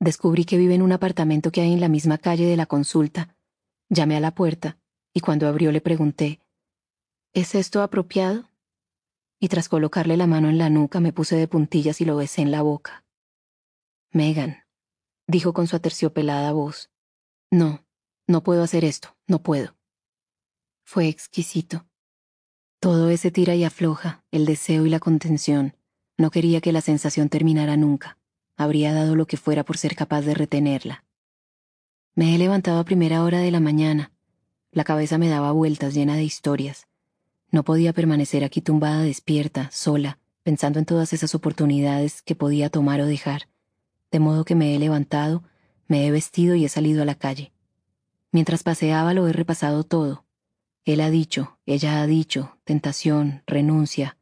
Descubrí 0.00 0.44
que 0.44 0.58
vive 0.58 0.74
en 0.74 0.82
un 0.82 0.92
apartamento 0.92 1.50
que 1.52 1.62
hay 1.62 1.72
en 1.72 1.80
la 1.80 1.88
misma 1.88 2.18
calle 2.18 2.46
de 2.46 2.56
la 2.56 2.66
consulta. 2.66 3.36
Llamé 3.88 4.16
a 4.16 4.20
la 4.20 4.34
puerta 4.34 4.78
y 5.14 5.20
cuando 5.20 5.46
abrió 5.48 5.72
le 5.72 5.80
pregunté, 5.80 6.40
¿Es 7.36 7.54
esto 7.54 7.82
apropiado? 7.82 8.48
Y 9.38 9.48
tras 9.48 9.68
colocarle 9.68 10.16
la 10.16 10.26
mano 10.26 10.48
en 10.48 10.56
la 10.56 10.70
nuca 10.70 11.00
me 11.00 11.12
puse 11.12 11.36
de 11.36 11.46
puntillas 11.46 12.00
y 12.00 12.06
lo 12.06 12.16
besé 12.16 12.40
en 12.40 12.50
la 12.50 12.62
boca. 12.62 13.04
Megan, 14.10 14.64
dijo 15.26 15.52
con 15.52 15.66
su 15.66 15.76
aterciopelada 15.76 16.52
voz. 16.52 16.90
No, 17.50 17.84
no 18.26 18.42
puedo 18.42 18.62
hacer 18.62 18.86
esto, 18.86 19.18
no 19.26 19.42
puedo. 19.42 19.76
Fue 20.82 21.08
exquisito. 21.08 21.86
Todo 22.80 23.10
ese 23.10 23.30
tira 23.30 23.54
y 23.54 23.64
afloja, 23.64 24.24
el 24.30 24.46
deseo 24.46 24.86
y 24.86 24.88
la 24.88 24.98
contención, 24.98 25.76
no 26.16 26.30
quería 26.30 26.62
que 26.62 26.72
la 26.72 26.80
sensación 26.80 27.28
terminara 27.28 27.76
nunca. 27.76 28.18
Habría 28.56 28.94
dado 28.94 29.14
lo 29.14 29.26
que 29.26 29.36
fuera 29.36 29.62
por 29.62 29.76
ser 29.76 29.94
capaz 29.94 30.22
de 30.22 30.32
retenerla. 30.32 31.04
Me 32.14 32.34
he 32.34 32.38
levantado 32.38 32.80
a 32.80 32.84
primera 32.84 33.22
hora 33.22 33.40
de 33.40 33.50
la 33.50 33.60
mañana. 33.60 34.10
La 34.70 34.84
cabeza 34.84 35.18
me 35.18 35.28
daba 35.28 35.52
vueltas 35.52 35.92
llena 35.92 36.16
de 36.16 36.24
historias. 36.24 36.88
No 37.50 37.64
podía 37.64 37.92
permanecer 37.92 38.44
aquí 38.44 38.60
tumbada 38.60 39.02
despierta, 39.02 39.70
sola, 39.72 40.18
pensando 40.42 40.78
en 40.78 40.84
todas 40.84 41.12
esas 41.12 41.34
oportunidades 41.34 42.22
que 42.22 42.34
podía 42.34 42.70
tomar 42.70 43.00
o 43.00 43.06
dejar. 43.06 43.48
De 44.10 44.20
modo 44.20 44.44
que 44.44 44.54
me 44.54 44.74
he 44.74 44.78
levantado, 44.78 45.42
me 45.88 46.06
he 46.06 46.10
vestido 46.10 46.54
y 46.54 46.64
he 46.64 46.68
salido 46.68 47.02
a 47.02 47.06
la 47.06 47.14
calle. 47.14 47.52
Mientras 48.32 48.62
paseaba 48.62 49.14
lo 49.14 49.26
he 49.28 49.32
repasado 49.32 49.84
todo. 49.84 50.24
Él 50.84 51.00
ha 51.00 51.10
dicho, 51.10 51.58
ella 51.66 52.00
ha 52.00 52.06
dicho, 52.06 52.58
tentación, 52.64 53.42
renuncia. 53.46 54.16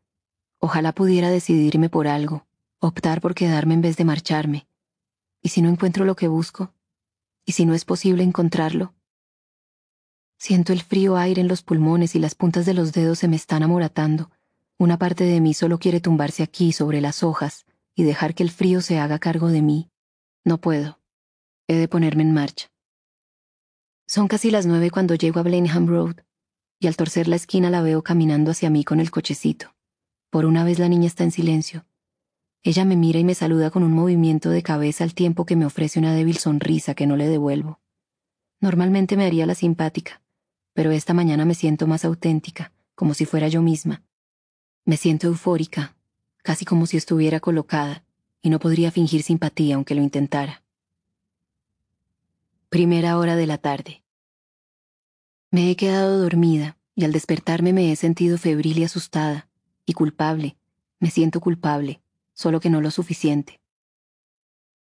Ojalá 0.58 0.92
pudiera 0.92 1.28
decidirme 1.30 1.90
por 1.90 2.08
algo, 2.08 2.46
optar 2.78 3.20
por 3.20 3.34
quedarme 3.34 3.74
en 3.74 3.82
vez 3.82 3.96
de 3.96 4.04
marcharme. 4.04 4.66
¿Y 5.42 5.50
si 5.50 5.60
no 5.60 5.68
encuentro 5.68 6.06
lo 6.06 6.16
que 6.16 6.28
busco? 6.28 6.72
¿Y 7.44 7.52
si 7.52 7.66
no 7.66 7.74
es 7.74 7.84
posible 7.84 8.22
encontrarlo? 8.22 8.94
Siento 10.38 10.72
el 10.72 10.82
frío 10.82 11.16
aire 11.16 11.40
en 11.40 11.48
los 11.48 11.62
pulmones 11.62 12.14
y 12.14 12.18
las 12.18 12.34
puntas 12.34 12.66
de 12.66 12.74
los 12.74 12.92
dedos 12.92 13.18
se 13.18 13.28
me 13.28 13.36
están 13.36 13.62
amoratando. 13.62 14.30
Una 14.78 14.98
parte 14.98 15.24
de 15.24 15.40
mí 15.40 15.54
solo 15.54 15.78
quiere 15.78 16.00
tumbarse 16.00 16.42
aquí 16.42 16.72
sobre 16.72 17.00
las 17.00 17.22
hojas 17.22 17.64
y 17.94 18.02
dejar 18.02 18.34
que 18.34 18.42
el 18.42 18.50
frío 18.50 18.80
se 18.80 18.98
haga 18.98 19.18
cargo 19.18 19.48
de 19.48 19.62
mí. 19.62 19.90
No 20.44 20.58
puedo. 20.58 21.00
He 21.68 21.76
de 21.76 21.88
ponerme 21.88 22.22
en 22.22 22.34
marcha. 22.34 22.70
Son 24.06 24.28
casi 24.28 24.50
las 24.50 24.66
nueve 24.66 24.90
cuando 24.90 25.14
llego 25.14 25.40
a 25.40 25.42
Blenheim 25.42 25.86
Road, 25.86 26.16
y 26.78 26.88
al 26.88 26.96
torcer 26.96 27.28
la 27.28 27.36
esquina 27.36 27.70
la 27.70 27.80
veo 27.80 28.02
caminando 28.02 28.50
hacia 28.50 28.68
mí 28.68 28.84
con 28.84 29.00
el 29.00 29.10
cochecito. 29.10 29.74
Por 30.28 30.44
una 30.44 30.64
vez 30.64 30.78
la 30.78 30.88
niña 30.88 31.06
está 31.06 31.24
en 31.24 31.30
silencio. 31.30 31.86
Ella 32.62 32.84
me 32.84 32.96
mira 32.96 33.18
y 33.18 33.24
me 33.24 33.34
saluda 33.34 33.70
con 33.70 33.82
un 33.82 33.92
movimiento 33.92 34.50
de 34.50 34.62
cabeza 34.62 35.04
al 35.04 35.14
tiempo 35.14 35.46
que 35.46 35.56
me 35.56 35.64
ofrece 35.64 35.98
una 35.98 36.14
débil 36.14 36.36
sonrisa 36.38 36.94
que 36.94 37.06
no 37.06 37.16
le 37.16 37.28
devuelvo. 37.28 37.80
Normalmente 38.60 39.16
me 39.16 39.24
haría 39.26 39.46
la 39.46 39.54
simpática, 39.54 40.22
pero 40.74 40.90
esta 40.90 41.14
mañana 41.14 41.44
me 41.44 41.54
siento 41.54 41.86
más 41.86 42.04
auténtica, 42.04 42.72
como 42.94 43.14
si 43.14 43.24
fuera 43.24 43.48
yo 43.48 43.62
misma. 43.62 44.02
Me 44.84 44.96
siento 44.96 45.28
eufórica, 45.28 45.96
casi 46.42 46.64
como 46.64 46.86
si 46.86 46.96
estuviera 46.96 47.40
colocada, 47.40 48.04
y 48.42 48.50
no 48.50 48.58
podría 48.58 48.90
fingir 48.90 49.22
simpatía 49.22 49.76
aunque 49.76 49.94
lo 49.94 50.02
intentara. 50.02 50.62
Primera 52.68 53.16
hora 53.16 53.36
de 53.36 53.46
la 53.46 53.56
tarde. 53.56 54.02
Me 55.50 55.70
he 55.70 55.76
quedado 55.76 56.18
dormida 56.20 56.76
y 56.96 57.04
al 57.04 57.12
despertarme 57.12 57.72
me 57.72 57.90
he 57.90 57.96
sentido 57.96 58.36
febril 58.36 58.78
y 58.78 58.84
asustada, 58.84 59.48
y 59.86 59.94
culpable. 59.94 60.56
Me 60.98 61.10
siento 61.10 61.40
culpable, 61.40 62.00
solo 62.34 62.60
que 62.60 62.70
no 62.70 62.80
lo 62.80 62.90
suficiente. 62.90 63.60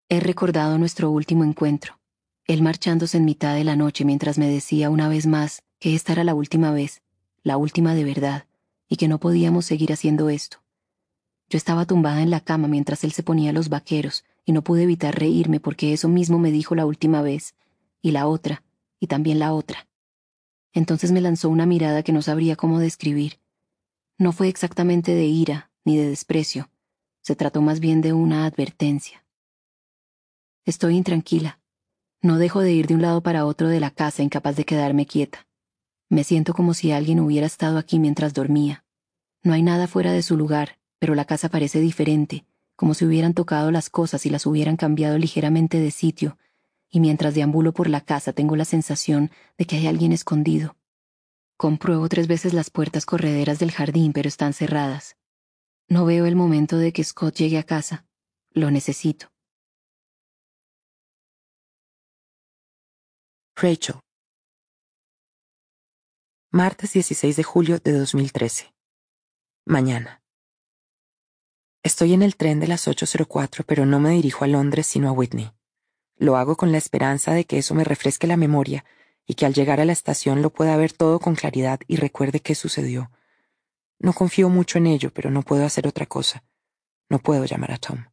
He 0.09 0.21
recordado 0.21 0.79
nuestro 0.79 1.11
último 1.11 1.45
encuentro, 1.45 1.99
él 2.47 2.63
marchándose 2.63 3.17
en 3.17 3.25
mitad 3.25 3.55
de 3.55 3.65
la 3.65 3.77
noche 3.77 4.05
mientras 4.05 4.39
me 4.39 4.49
decía 4.49 4.91
una 4.91 5.09
vez 5.09 5.27
más 5.27 5.63
que 5.85 5.95
esta 5.95 6.13
era 6.13 6.25
la 6.25 6.35
última 6.35 6.71
vez, 6.71 7.03
la 7.43 7.59
última 7.59 7.95
de 7.95 8.05
verdad, 8.05 8.47
y 8.89 8.97
que 8.97 9.07
no 9.07 9.21
podíamos 9.21 9.67
seguir 9.67 9.93
haciendo 9.93 10.31
esto. 10.31 10.63
Yo 11.51 11.59
estaba 11.59 11.85
tumbada 11.85 12.23
en 12.23 12.31
la 12.31 12.41
cama 12.41 12.69
mientras 12.69 13.05
él 13.05 13.13
se 13.13 13.23
ponía 13.23 13.53
los 13.53 13.69
vaqueros, 13.69 14.25
y 14.47 14.53
no 14.53 14.63
pude 14.63 14.85
evitar 14.85 15.15
reírme 15.15 15.61
porque 15.61 15.93
eso 15.93 16.09
mismo 16.09 16.39
me 16.39 16.51
dijo 16.53 16.75
la 16.75 16.87
última 16.87 17.21
vez, 17.21 17.55
y 18.01 18.13
la 18.13 18.27
otra, 18.29 18.63
y 18.99 19.09
también 19.09 19.39
la 19.39 19.53
otra. 19.53 19.87
Entonces 20.73 21.13
me 21.13 21.21
lanzó 21.21 21.51
una 21.51 21.67
mirada 21.67 22.03
que 22.03 22.13
no 22.13 22.23
sabría 22.23 22.57
cómo 22.57 22.79
describir. 22.79 23.39
No 24.17 24.33
fue 24.33 24.49
exactamente 24.49 25.15
de 25.15 25.27
ira 25.27 25.71
ni 25.85 25.99
de 25.99 26.09
desprecio, 26.09 26.71
se 27.21 27.37
trató 27.37 27.61
más 27.61 27.81
bien 27.81 28.01
de 28.01 28.15
una 28.15 28.47
advertencia. 28.47 29.27
Estoy 30.65 30.97
intranquila. 30.97 31.61
No 32.23 32.39
dejo 32.39 32.61
de 32.61 32.73
ir 32.73 32.87
de 32.87 32.95
un 32.95 33.03
lado 33.03 33.23
para 33.23 33.45
otro 33.45 33.69
de 33.69 33.81
la 33.81 33.91
casa 33.91 34.23
incapaz 34.23 34.57
de 34.57 34.65
quedarme 34.65 35.05
quieta. 35.05 35.47
Me 36.09 36.25
siento 36.25 36.55
como 36.55 36.75
si 36.75 36.93
alguien 36.93 37.21
hubiera 37.21 37.47
estado 37.47 37.79
aquí 37.79 37.99
mientras 37.99 38.35
dormía. 38.35 38.85
No 39.43 39.53
hay 39.53 39.63
nada 39.63 39.87
fuera 39.87 40.13
de 40.13 40.23
su 40.23 40.37
lugar, 40.37 40.79
pero 40.99 41.15
la 41.15 41.25
casa 41.25 41.49
parece 41.49 41.81
diferente, 41.81 42.47
como 42.77 42.95
si 42.95 43.05
hubieran 43.05 43.35
tocado 43.35 43.71
las 43.71 43.91
cosas 43.91 44.27
y 44.27 44.31
las 44.31 44.47
hubieran 44.47 44.77
cambiado 44.77 45.19
ligeramente 45.19 45.79
de 45.79 45.91
sitio, 45.91 46.39
y 46.91 47.01
mientras 47.01 47.35
deambulo 47.35 47.73
por 47.73 47.89
la 47.89 48.01
casa 48.01 48.33
tengo 48.33 48.57
la 48.57 48.65
sensación 48.65 49.31
de 49.59 49.65
que 49.65 49.77
hay 49.77 49.87
alguien 49.87 50.13
escondido. 50.13 50.77
Compruebo 51.57 52.09
tres 52.09 52.27
veces 52.27 52.53
las 52.53 52.71
puertas 52.71 53.07
correderas 53.07 53.59
del 53.59 53.73
jardín, 53.73 54.13
pero 54.13 54.29
están 54.29 54.53
cerradas. 54.53 55.17
No 55.89 56.05
veo 56.05 56.27
el 56.27 56.37
momento 56.37 56.79
de 56.79 56.93
que 56.93 57.05
Scott 57.05 57.37
llegue 57.37 57.59
a 57.59 57.63
casa. 57.63 58.07
Lo 58.51 58.71
necesito. 58.71 59.31
Rachel. 63.57 64.04
Martes 66.57 66.93
16 66.93 67.35
de 67.35 67.43
julio 67.43 67.81
de 67.81 67.91
2013. 67.91 68.73
Mañana. 69.65 70.23
Estoy 71.83 72.13
en 72.13 72.23
el 72.23 72.37
tren 72.37 72.61
de 72.61 72.69
las 72.69 72.87
8.04, 72.87 73.65
pero 73.67 73.87
no 73.87 73.99
me 73.99 74.11
dirijo 74.11 74.45
a 74.45 74.47
Londres 74.47 74.87
sino 74.87 75.09
a 75.09 75.11
Whitney. 75.11 75.51
Lo 76.15 76.37
hago 76.37 76.55
con 76.57 76.71
la 76.71 76.79
esperanza 76.79 77.33
de 77.33 77.45
que 77.45 77.59
eso 77.59 77.75
me 77.75 77.83
refresque 77.83 78.29
la 78.29 78.37
memoria 78.37 78.85
y 79.27 79.35
que 79.35 79.47
al 79.47 79.53
llegar 79.53 79.81
a 79.81 79.85
la 79.85 79.91
estación 79.91 80.43
lo 80.43 80.51
pueda 80.51 80.77
ver 80.77 80.93
todo 80.93 81.19
con 81.19 81.35
claridad 81.35 81.81
y 81.89 81.97
recuerde 81.97 82.39
qué 82.39 82.55
sucedió. 82.55 83.11
No 83.99 84.13
confío 84.13 84.49
mucho 84.49 84.79
en 84.79 84.87
ello, 84.87 85.11
pero 85.13 85.33
no 85.33 85.43
puedo 85.43 85.67
hacer 85.67 85.89
otra 85.89 86.07
cosa. 86.07 86.45
No 87.09 87.19
puedo 87.19 87.47
llamar 87.47 87.73
a 87.73 87.79
Tom. 87.79 88.05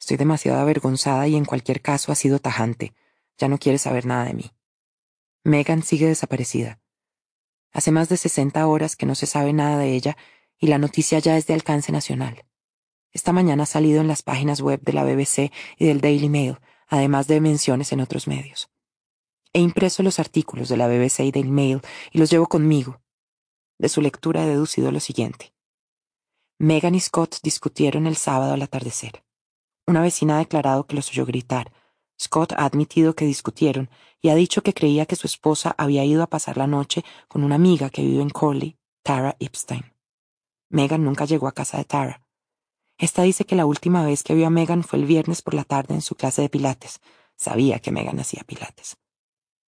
Estoy 0.00 0.16
demasiado 0.16 0.58
avergonzada 0.58 1.28
y 1.28 1.36
en 1.36 1.44
cualquier 1.44 1.80
caso 1.80 2.10
ha 2.10 2.16
sido 2.16 2.40
tajante. 2.40 2.92
Ya 3.36 3.46
no 3.46 3.56
quiere 3.56 3.78
saber 3.78 4.04
nada 4.04 4.24
de 4.24 4.34
mí. 4.34 4.50
Megan 5.44 5.84
sigue 5.84 6.08
desaparecida. 6.08 6.80
Hace 7.78 7.92
más 7.92 8.08
de 8.08 8.16
sesenta 8.16 8.66
horas 8.66 8.96
que 8.96 9.06
no 9.06 9.14
se 9.14 9.26
sabe 9.26 9.52
nada 9.52 9.78
de 9.78 9.94
ella 9.94 10.16
y 10.58 10.66
la 10.66 10.78
noticia 10.78 11.20
ya 11.20 11.36
es 11.36 11.46
de 11.46 11.54
alcance 11.54 11.92
nacional. 11.92 12.44
Esta 13.12 13.32
mañana 13.32 13.62
ha 13.62 13.66
salido 13.66 14.00
en 14.00 14.08
las 14.08 14.22
páginas 14.22 14.60
web 14.60 14.80
de 14.82 14.92
la 14.92 15.04
BBC 15.04 15.52
y 15.76 15.86
del 15.86 16.00
Daily 16.00 16.28
Mail, 16.28 16.58
además 16.88 17.28
de 17.28 17.40
menciones 17.40 17.92
en 17.92 18.00
otros 18.00 18.26
medios. 18.26 18.68
He 19.52 19.60
impreso 19.60 20.02
los 20.02 20.18
artículos 20.18 20.68
de 20.68 20.76
la 20.76 20.88
BBC 20.88 21.20
y 21.20 21.30
del 21.30 21.50
Mail 21.50 21.80
y 22.10 22.18
los 22.18 22.30
llevo 22.30 22.48
conmigo. 22.48 23.00
De 23.78 23.88
su 23.88 24.00
lectura 24.00 24.42
he 24.42 24.48
deducido 24.48 24.90
lo 24.90 24.98
siguiente. 24.98 25.54
Megan 26.58 26.96
y 26.96 27.00
Scott 27.00 27.36
discutieron 27.44 28.08
el 28.08 28.16
sábado 28.16 28.54
al 28.54 28.62
atardecer. 28.62 29.22
Una 29.86 30.02
vecina 30.02 30.34
ha 30.34 30.38
declarado 30.40 30.88
que 30.88 30.96
los 30.96 31.10
oyó 31.10 31.24
gritar. 31.26 31.72
Scott 32.20 32.54
ha 32.54 32.64
admitido 32.64 33.14
que 33.14 33.24
discutieron 33.24 33.88
y 34.20 34.30
ha 34.30 34.34
dicho 34.34 34.62
que 34.62 34.74
creía 34.74 35.06
que 35.06 35.16
su 35.16 35.26
esposa 35.26 35.74
había 35.78 36.04
ido 36.04 36.22
a 36.22 36.28
pasar 36.28 36.56
la 36.56 36.66
noche 36.66 37.04
con 37.28 37.44
una 37.44 37.54
amiga 37.54 37.90
que 37.90 38.02
vive 38.02 38.22
en 38.22 38.30
Corley, 38.30 38.76
Tara 39.02 39.36
Epstein. 39.38 39.92
Megan 40.70 41.04
nunca 41.04 41.24
llegó 41.24 41.48
a 41.48 41.52
casa 41.52 41.78
de 41.78 41.84
Tara. 41.84 42.22
Esta 42.98 43.22
dice 43.22 43.44
que 43.44 43.56
la 43.56 43.64
última 43.64 44.04
vez 44.04 44.22
que 44.22 44.34
vio 44.34 44.46
a 44.46 44.50
Megan 44.50 44.82
fue 44.82 44.98
el 44.98 45.06
viernes 45.06 45.40
por 45.40 45.54
la 45.54 45.64
tarde 45.64 45.94
en 45.94 46.02
su 46.02 46.16
clase 46.16 46.42
de 46.42 46.48
pilates. 46.48 47.00
Sabía 47.36 47.78
que 47.78 47.92
Megan 47.92 48.18
hacía 48.18 48.42
pilates. 48.44 48.96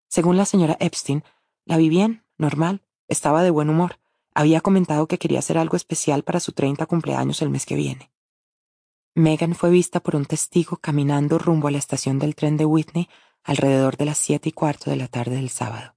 Según 0.08 0.36
la 0.36 0.44
señora 0.44 0.76
Epstein, 0.80 1.22
la 1.64 1.76
vi 1.76 1.88
bien, 1.88 2.24
normal, 2.36 2.82
estaba 3.06 3.44
de 3.44 3.50
buen 3.50 3.70
humor. 3.70 4.00
Había 4.34 4.60
comentado 4.60 5.06
que 5.06 5.18
quería 5.18 5.38
hacer 5.38 5.58
algo 5.58 5.76
especial 5.76 6.24
para 6.24 6.40
su 6.40 6.52
treinta 6.52 6.86
cumpleaños 6.86 7.40
el 7.42 7.50
mes 7.50 7.66
que 7.66 7.76
viene. 7.76 8.10
Megan 9.14 9.54
fue 9.54 9.70
vista 9.70 10.00
por 10.00 10.16
un 10.16 10.24
testigo 10.24 10.76
caminando 10.78 11.38
rumbo 11.38 11.68
a 11.68 11.70
la 11.70 11.78
estación 11.78 12.18
del 12.18 12.34
tren 12.34 12.56
de 12.56 12.64
Whitney 12.64 13.08
alrededor 13.42 13.96
de 13.96 14.04
las 14.04 14.18
siete 14.18 14.48
y 14.48 14.52
cuarto 14.52 14.90
de 14.90 14.96
la 14.96 15.08
tarde 15.08 15.36
del 15.36 15.50
sábado. 15.50 15.96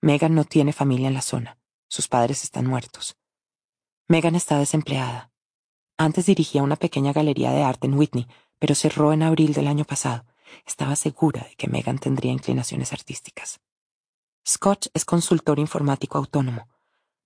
Megan 0.00 0.34
no 0.34 0.44
tiene 0.44 0.72
familia 0.72 1.08
en 1.08 1.14
la 1.14 1.22
zona. 1.22 1.58
Sus 1.88 2.08
padres 2.08 2.44
están 2.44 2.66
muertos. 2.66 3.16
Megan 4.06 4.34
está 4.34 4.58
desempleada. 4.58 5.32
Antes 5.96 6.26
dirigía 6.26 6.62
una 6.62 6.76
pequeña 6.76 7.12
galería 7.12 7.50
de 7.50 7.62
arte 7.62 7.86
en 7.86 7.94
Whitney, 7.94 8.28
pero 8.58 8.74
cerró 8.74 9.12
en 9.12 9.22
abril 9.22 9.52
del 9.52 9.66
año 9.66 9.84
pasado. 9.84 10.24
Estaba 10.66 10.96
segura 10.96 11.42
de 11.42 11.54
que 11.56 11.68
Megan 11.68 11.98
tendría 11.98 12.32
inclinaciones 12.32 12.92
artísticas. 12.92 13.60
Scott 14.46 14.86
es 14.94 15.04
consultor 15.04 15.58
informático 15.58 16.16
autónomo. 16.16 16.68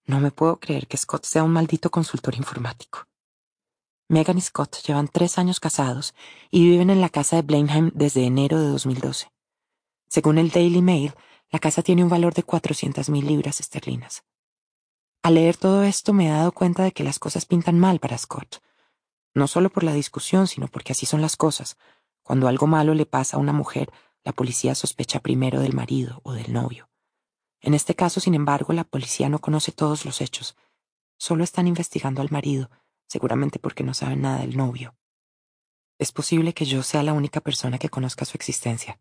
No 0.06 0.18
me 0.18 0.30
puedo 0.30 0.58
creer 0.58 0.88
que 0.88 0.96
Scott 0.96 1.24
sea 1.24 1.44
un 1.44 1.52
maldito 1.52 1.90
consultor 1.90 2.34
informático. 2.34 3.06
Megan 4.12 4.36
y 4.36 4.42
Scott 4.42 4.76
llevan 4.86 5.08
tres 5.08 5.38
años 5.38 5.58
casados 5.58 6.14
y 6.50 6.68
viven 6.68 6.90
en 6.90 7.00
la 7.00 7.08
casa 7.08 7.36
de 7.36 7.42
Blenheim 7.42 7.92
desde 7.94 8.26
enero 8.26 8.60
de 8.60 8.68
2012. 8.68 9.32
Según 10.06 10.36
el 10.36 10.50
Daily 10.50 10.82
Mail, 10.82 11.14
la 11.48 11.58
casa 11.58 11.82
tiene 11.82 12.04
un 12.04 12.10
valor 12.10 12.34
de 12.34 12.44
400.000 12.44 13.22
libras 13.22 13.60
esterlinas. 13.60 14.22
Al 15.22 15.36
leer 15.36 15.56
todo 15.56 15.82
esto 15.82 16.12
me 16.12 16.26
he 16.26 16.30
dado 16.30 16.52
cuenta 16.52 16.82
de 16.82 16.92
que 16.92 17.04
las 17.04 17.18
cosas 17.18 17.46
pintan 17.46 17.78
mal 17.78 18.00
para 18.00 18.18
Scott. 18.18 18.62
No 19.32 19.46
solo 19.46 19.70
por 19.70 19.82
la 19.82 19.94
discusión, 19.94 20.46
sino 20.46 20.68
porque 20.68 20.92
así 20.92 21.06
son 21.06 21.22
las 21.22 21.36
cosas. 21.36 21.78
Cuando 22.22 22.48
algo 22.48 22.66
malo 22.66 22.92
le 22.92 23.06
pasa 23.06 23.38
a 23.38 23.40
una 23.40 23.54
mujer, 23.54 23.90
la 24.24 24.32
policía 24.32 24.74
sospecha 24.74 25.20
primero 25.20 25.60
del 25.60 25.72
marido 25.72 26.20
o 26.22 26.34
del 26.34 26.52
novio. 26.52 26.90
En 27.62 27.72
este 27.72 27.94
caso, 27.94 28.20
sin 28.20 28.34
embargo, 28.34 28.74
la 28.74 28.84
policía 28.84 29.30
no 29.30 29.38
conoce 29.38 29.72
todos 29.72 30.04
los 30.04 30.20
hechos. 30.20 30.54
Solo 31.16 31.44
están 31.44 31.66
investigando 31.66 32.20
al 32.20 32.30
marido, 32.30 32.68
seguramente 33.08 33.58
porque 33.58 33.84
no 33.84 33.94
saben 33.94 34.22
nada 34.22 34.40
del 34.40 34.56
novio. 34.56 34.94
Es 35.98 36.12
posible 36.12 36.52
que 36.52 36.64
yo 36.64 36.82
sea 36.82 37.02
la 37.02 37.12
única 37.12 37.40
persona 37.40 37.78
que 37.78 37.88
conozca 37.88 38.24
su 38.24 38.36
existencia. 38.36 39.00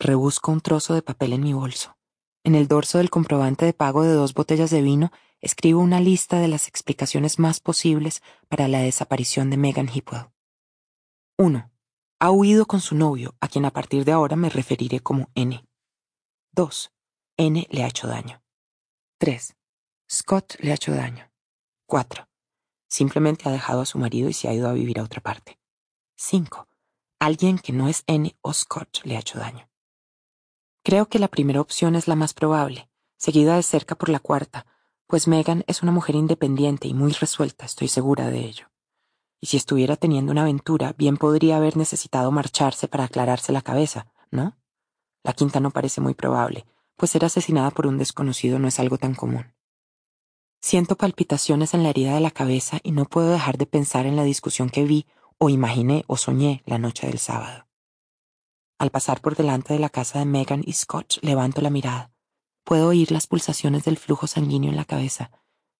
Rebusco 0.00 0.50
un 0.52 0.60
trozo 0.60 0.94
de 0.94 1.02
papel 1.02 1.32
en 1.32 1.42
mi 1.42 1.52
bolso. 1.52 1.96
En 2.44 2.54
el 2.54 2.68
dorso 2.68 2.98
del 2.98 3.10
comprobante 3.10 3.64
de 3.64 3.72
pago 3.72 4.02
de 4.02 4.12
dos 4.12 4.34
botellas 4.34 4.70
de 4.70 4.82
vino 4.82 5.10
escribo 5.40 5.80
una 5.80 6.00
lista 6.00 6.38
de 6.38 6.48
las 6.48 6.68
explicaciones 6.68 7.38
más 7.38 7.60
posibles 7.60 8.22
para 8.48 8.68
la 8.68 8.80
desaparición 8.80 9.50
de 9.50 9.56
Megan 9.56 9.88
Hipwell. 9.88 10.30
1. 11.36 11.70
Ha 12.20 12.30
huido 12.30 12.66
con 12.66 12.80
su 12.80 12.96
novio, 12.96 13.36
a 13.40 13.48
quien 13.48 13.64
a 13.64 13.70
partir 13.70 14.04
de 14.04 14.12
ahora 14.12 14.34
me 14.34 14.50
referiré 14.50 15.00
como 15.00 15.30
N. 15.34 15.64
2. 16.52 16.92
N 17.36 17.66
le 17.70 17.84
ha 17.84 17.88
hecho 17.88 18.08
daño. 18.08 18.42
3. 19.18 19.56
Scott 20.10 20.56
le 20.58 20.72
ha 20.72 20.74
hecho 20.74 20.92
daño. 20.92 21.30
4. 21.86 22.27
Simplemente 22.88 23.48
ha 23.48 23.52
dejado 23.52 23.82
a 23.82 23.86
su 23.86 23.98
marido 23.98 24.28
y 24.28 24.32
se 24.32 24.48
ha 24.48 24.54
ido 24.54 24.68
a 24.68 24.72
vivir 24.72 24.98
a 24.98 25.04
otra 25.04 25.20
parte. 25.20 25.60
5. 26.16 26.66
Alguien 27.20 27.58
que 27.58 27.72
no 27.72 27.88
es 27.88 28.02
N 28.06 28.36
o 28.40 28.52
Scott 28.52 29.00
le 29.04 29.16
ha 29.16 29.20
hecho 29.20 29.38
daño. 29.38 29.68
Creo 30.82 31.08
que 31.08 31.18
la 31.18 31.28
primera 31.28 31.60
opción 31.60 31.94
es 31.94 32.08
la 32.08 32.16
más 32.16 32.32
probable, 32.34 32.88
seguida 33.16 33.56
de 33.56 33.62
cerca 33.62 33.94
por 33.94 34.08
la 34.08 34.20
cuarta, 34.20 34.66
pues 35.06 35.28
Megan 35.28 35.64
es 35.66 35.82
una 35.82 35.92
mujer 35.92 36.14
independiente 36.14 36.88
y 36.88 36.94
muy 36.94 37.12
resuelta, 37.12 37.66
estoy 37.66 37.88
segura 37.88 38.30
de 38.30 38.40
ello. 38.40 38.70
Y 39.40 39.46
si 39.46 39.56
estuviera 39.56 39.96
teniendo 39.96 40.32
una 40.32 40.42
aventura, 40.42 40.94
bien 40.96 41.16
podría 41.16 41.56
haber 41.56 41.76
necesitado 41.76 42.30
marcharse 42.30 42.88
para 42.88 43.04
aclararse 43.04 43.52
la 43.52 43.62
cabeza, 43.62 44.12
¿no? 44.30 44.56
La 45.22 45.32
quinta 45.32 45.60
no 45.60 45.70
parece 45.70 46.00
muy 46.00 46.14
probable, 46.14 46.66
pues 46.96 47.10
ser 47.10 47.24
asesinada 47.24 47.70
por 47.70 47.86
un 47.86 47.98
desconocido 47.98 48.58
no 48.58 48.68
es 48.68 48.80
algo 48.80 48.98
tan 48.98 49.14
común. 49.14 49.54
Siento 50.60 50.96
palpitaciones 50.96 51.72
en 51.74 51.82
la 51.84 51.90
herida 51.90 52.14
de 52.14 52.20
la 52.20 52.32
cabeza 52.32 52.80
y 52.82 52.90
no 52.92 53.04
puedo 53.04 53.30
dejar 53.30 53.58
de 53.58 53.66
pensar 53.66 54.06
en 54.06 54.16
la 54.16 54.24
discusión 54.24 54.70
que 54.70 54.84
vi 54.84 55.06
o 55.38 55.48
imaginé 55.48 56.04
o 56.08 56.16
soñé 56.16 56.62
la 56.66 56.78
noche 56.78 57.06
del 57.06 57.18
sábado. 57.18 57.68
Al 58.78 58.90
pasar 58.90 59.20
por 59.20 59.36
delante 59.36 59.72
de 59.72 59.78
la 59.78 59.88
casa 59.88 60.18
de 60.18 60.24
Megan 60.24 60.62
y 60.64 60.72
Scott, 60.72 61.18
levanto 61.22 61.60
la 61.60 61.70
mirada. 61.70 62.12
Puedo 62.64 62.88
oír 62.88 63.10
las 63.12 63.26
pulsaciones 63.26 63.84
del 63.84 63.98
flujo 63.98 64.26
sanguíneo 64.26 64.70
en 64.70 64.76
la 64.76 64.84
cabeza. 64.84 65.30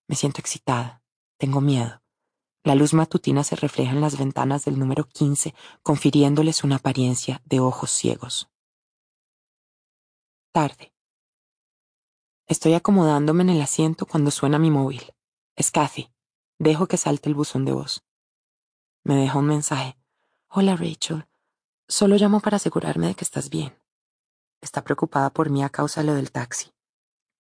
Me 0.06 0.16
siento 0.16 0.40
excitada. 0.40 1.02
Tengo 1.38 1.60
miedo. 1.60 2.02
La 2.64 2.74
luz 2.74 2.94
matutina 2.94 3.44
se 3.44 3.56
refleja 3.56 3.92
en 3.92 4.00
las 4.00 4.18
ventanas 4.18 4.64
del 4.64 4.78
número 4.78 5.04
15, 5.04 5.54
confiriéndoles 5.82 6.64
una 6.64 6.76
apariencia 6.76 7.40
de 7.44 7.60
ojos 7.60 7.90
ciegos. 7.90 8.48
Tarde. 10.52 10.92
Estoy 12.48 12.72
acomodándome 12.72 13.42
en 13.42 13.50
el 13.50 13.60
asiento 13.60 14.06
cuando 14.06 14.30
suena 14.30 14.58
mi 14.58 14.70
móvil. 14.70 15.12
Es 15.54 15.70
Kathy. 15.70 16.10
Dejo 16.58 16.86
que 16.86 16.96
salte 16.96 17.28
el 17.28 17.34
buzón 17.34 17.66
de 17.66 17.72
voz. 17.72 18.02
Me 19.04 19.16
deja 19.16 19.38
un 19.38 19.48
mensaje. 19.48 19.98
Hola 20.48 20.74
Rachel. 20.74 21.26
Solo 21.88 22.16
llamo 22.16 22.40
para 22.40 22.56
asegurarme 22.56 23.08
de 23.08 23.14
que 23.14 23.24
estás 23.24 23.50
bien. 23.50 23.78
Está 24.62 24.82
preocupada 24.82 25.28
por 25.28 25.50
mí 25.50 25.62
a 25.62 25.68
causa 25.68 26.00
de 26.00 26.06
lo 26.06 26.14
del 26.14 26.32
taxi. 26.32 26.72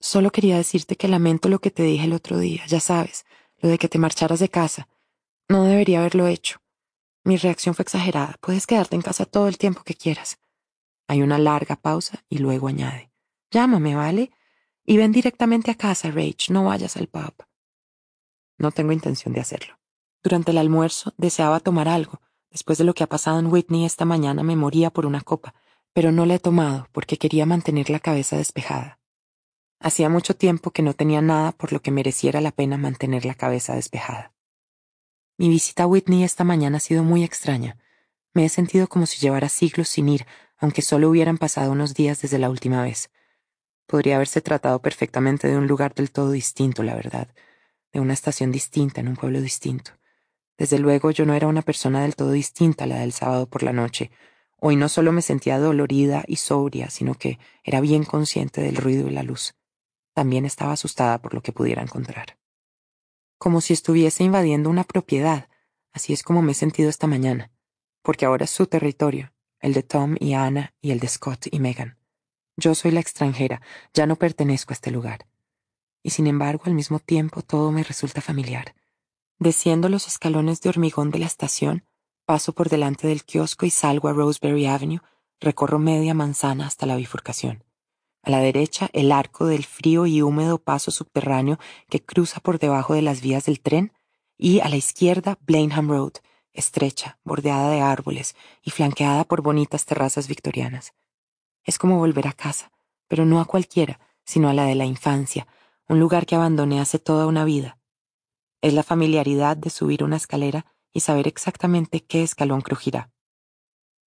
Solo 0.02 0.30
quería 0.30 0.58
decirte 0.58 0.98
que 0.98 1.08
lamento 1.08 1.48
lo 1.48 1.60
que 1.60 1.72
te 1.72 1.84
dije 1.84 2.04
el 2.04 2.12
otro 2.12 2.38
día, 2.38 2.66
ya 2.68 2.82
sabes, 2.82 3.26
lo 3.60 3.70
de 3.70 3.78
que 3.78 3.88
te 3.88 4.00
marcharas 4.00 4.40
de 4.40 4.50
casa. 4.50 4.90
No 5.48 5.64
debería 5.64 6.00
haberlo 6.00 6.28
hecho. 6.28 6.60
Mi 7.24 7.38
reacción 7.38 7.76
fue 7.76 7.84
exagerada. 7.84 8.36
Puedes 8.42 8.68
quedarte 8.68 8.98
en 8.98 9.02
casa 9.02 9.26
todo 9.26 9.48
el 9.48 9.58
tiempo 9.58 9.84
que 9.84 9.96
quieras. 9.96 10.38
Hay 11.08 11.22
una 11.22 11.38
larga 11.38 11.78
pausa 11.78 12.26
y 12.28 12.40
luego 12.40 12.68
añade. 12.68 13.10
Llámame, 13.52 13.96
¿vale? 13.96 14.32
Y 14.90 14.96
ven 14.96 15.12
directamente 15.12 15.70
a 15.70 15.76
casa, 15.76 16.10
Rach, 16.12 16.50
no 16.50 16.64
vayas 16.64 16.96
al 16.96 17.08
pub. 17.08 17.34
No 18.58 18.72
tengo 18.72 18.94
intención 18.94 19.34
de 19.34 19.42
hacerlo. 19.42 19.78
Durante 20.24 20.52
el 20.52 20.58
almuerzo 20.58 21.14
deseaba 21.18 21.60
tomar 21.60 21.90
algo. 21.90 22.22
Después 22.50 22.78
de 22.78 22.86
lo 22.86 22.94
que 22.94 23.04
ha 23.04 23.08
pasado 23.08 23.38
en 23.38 23.48
Whitney 23.48 23.84
esta 23.84 24.06
mañana 24.06 24.44
me 24.44 24.56
moría 24.56 24.90
por 24.90 25.06
una 25.06 25.20
copa, 25.20 25.54
pero 25.92 26.14
no 26.14 26.26
la 26.26 26.36
he 26.36 26.40
tomado 26.40 26.88
porque 26.94 27.18
quería 27.18 27.46
mantener 27.46 27.90
la 27.90 28.00
cabeza 28.00 28.38
despejada. 28.38 29.02
Hacía 29.82 30.08
mucho 30.08 30.38
tiempo 30.38 30.72
que 30.72 30.84
no 30.84 30.94
tenía 30.94 31.22
nada 31.22 31.52
por 31.52 31.74
lo 31.74 31.82
que 31.82 31.92
mereciera 31.92 32.40
la 32.40 32.52
pena 32.52 32.78
mantener 32.78 33.26
la 33.26 33.36
cabeza 33.36 33.76
despejada. 33.76 34.34
Mi 35.38 35.50
visita 35.50 35.84
a 35.84 35.88
Whitney 35.88 36.24
esta 36.24 36.46
mañana 36.46 36.78
ha 36.78 36.80
sido 36.80 37.04
muy 37.04 37.26
extraña. 37.26 37.78
Me 38.34 38.46
he 38.46 38.50
sentido 38.50 38.88
como 38.88 39.06
si 39.06 39.20
llevara 39.20 39.50
siglos 39.50 39.90
sin 39.90 40.08
ir, 40.08 40.26
aunque 40.58 40.82
solo 40.82 41.10
hubieran 41.10 41.38
pasado 41.38 41.74
unos 41.74 41.94
días 41.94 42.22
desde 42.22 42.40
la 42.40 42.50
última 42.50 42.82
vez. 42.82 43.12
Podría 43.88 44.16
haberse 44.16 44.42
tratado 44.42 44.82
perfectamente 44.82 45.48
de 45.48 45.58
un 45.58 45.66
lugar 45.66 45.94
del 45.96 46.12
todo 46.12 46.32
distinto, 46.32 46.84
la 46.84 46.94
verdad, 46.94 47.30
de 47.94 48.02
una 48.02 48.14
estación 48.14 48.52
distinta 48.52 49.02
en 49.02 49.08
un 49.08 49.16
pueblo 49.16 49.42
distinto. 49.42 49.92
Desde 50.58 50.80
luego 50.80 51.12
yo 51.12 51.26
no 51.26 51.34
era 51.34 51.48
una 51.48 51.62
persona 51.62 52.02
del 52.02 52.16
todo 52.16 52.32
distinta 52.32 52.84
a 52.84 52.88
la 52.88 53.00
del 53.00 53.14
sábado 53.14 53.48
por 53.48 53.64
la 53.64 53.74
noche. 53.74 54.12
Hoy 54.60 54.76
no 54.76 54.90
solo 54.90 55.12
me 55.12 55.22
sentía 55.22 55.60
dolorida 55.60 56.24
y 56.28 56.38
sobria, 56.38 56.90
sino 56.90 57.14
que 57.14 57.40
era 57.64 57.80
bien 57.80 58.04
consciente 58.04 58.62
del 58.62 58.76
ruido 58.76 59.08
y 59.08 59.12
la 59.12 59.24
luz. 59.24 59.56
También 60.14 60.46
estaba 60.46 60.74
asustada 60.74 61.22
por 61.22 61.34
lo 61.34 61.42
que 61.42 61.54
pudiera 61.54 61.82
encontrar. 61.82 62.38
Como 63.38 63.62
si 63.62 63.74
estuviese 63.74 64.24
invadiendo 64.24 64.70
una 64.70 64.84
propiedad, 64.84 65.48
así 65.94 66.12
es 66.12 66.24
como 66.24 66.42
me 66.42 66.54
he 66.54 66.56
sentido 66.56 66.90
esta 66.90 67.06
mañana, 67.06 67.52
porque 68.02 68.26
ahora 68.26 68.46
es 68.46 68.52
su 68.52 68.66
territorio, 68.66 69.32
el 69.60 69.74
de 69.74 69.84
Tom 69.84 70.16
y 70.20 70.34
Anna 70.34 70.74
y 70.82 70.90
el 70.90 71.00
de 71.00 71.08
Scott 71.08 71.48
y 71.52 71.60
Megan. 71.60 71.97
Yo 72.60 72.74
soy 72.74 72.90
la 72.90 73.00
extranjera, 73.00 73.62
ya 73.94 74.08
no 74.08 74.16
pertenezco 74.16 74.72
a 74.72 74.74
este 74.74 74.90
lugar. 74.90 75.28
Y 76.02 76.10
sin 76.10 76.26
embargo, 76.26 76.64
al 76.66 76.74
mismo 76.74 77.00
tiempo, 77.00 77.44
todo 77.44 77.72
me 77.72 77.84
resulta 77.84 78.20
familiar. 78.20 78.76
Desciendo 79.38 79.90
los 79.90 80.08
escalones 80.08 80.62
de 80.62 80.70
hormigón 80.70 81.12
de 81.12 81.20
la 81.20 81.28
estación, 81.28 81.86
paso 82.26 82.54
por 82.54 82.70
delante 82.70 83.08
del 83.08 83.24
kiosco 83.24 83.68
y 83.68 83.70
salgo 83.70 84.08
a 84.08 84.14
Roseberry 84.14 84.66
Avenue, 84.66 85.02
recorro 85.40 85.78
media 85.78 86.16
manzana 86.16 86.66
hasta 86.66 86.88
la 86.88 86.96
bifurcación. 86.96 87.64
A 88.24 88.32
la 88.32 88.40
derecha, 88.40 88.90
el 88.92 89.12
arco 89.12 89.46
del 89.46 89.64
frío 89.64 90.08
y 90.08 90.24
húmedo 90.24 90.58
paso 90.58 90.90
subterráneo 90.90 91.60
que 91.90 92.04
cruza 92.04 92.40
por 92.40 92.58
debajo 92.58 92.96
de 92.96 93.04
las 93.04 93.22
vías 93.22 93.46
del 93.46 93.62
tren, 93.62 93.94
y 94.36 94.62
a 94.62 94.70
la 94.70 94.78
izquierda, 94.78 95.38
Blenheim 95.42 95.90
Road, 95.90 96.14
estrecha, 96.54 97.20
bordeada 97.24 97.70
de 97.70 97.82
árboles 97.82 98.36
y 98.64 98.72
flanqueada 98.72 99.24
por 99.26 99.44
bonitas 99.44 99.86
terrazas 99.86 100.28
victorianas. 100.28 100.94
Es 101.68 101.78
como 101.78 102.00
volver 102.00 102.28
a 102.28 102.34
casa, 102.34 102.72
pero 103.08 103.26
no 103.26 103.42
a 103.42 103.46
cualquiera, 103.46 104.00
sino 104.26 104.50
a 104.50 104.54
la 104.54 104.64
de 104.64 104.76
la 104.76 104.86
infancia, 104.86 105.48
un 105.90 106.00
lugar 106.00 106.26
que 106.26 106.36
abandoné 106.36 106.80
hace 106.80 106.98
toda 106.98 107.28
una 107.28 107.44
vida. 107.46 107.78
Es 108.62 108.74
la 108.74 108.84
familiaridad 108.84 109.58
de 109.58 109.70
subir 109.70 110.04
una 110.04 110.16
escalera 110.16 110.66
y 110.94 111.02
saber 111.02 111.28
exactamente 111.28 112.04
qué 112.06 112.24
escalón 112.24 112.62
crujirá. 112.62 113.12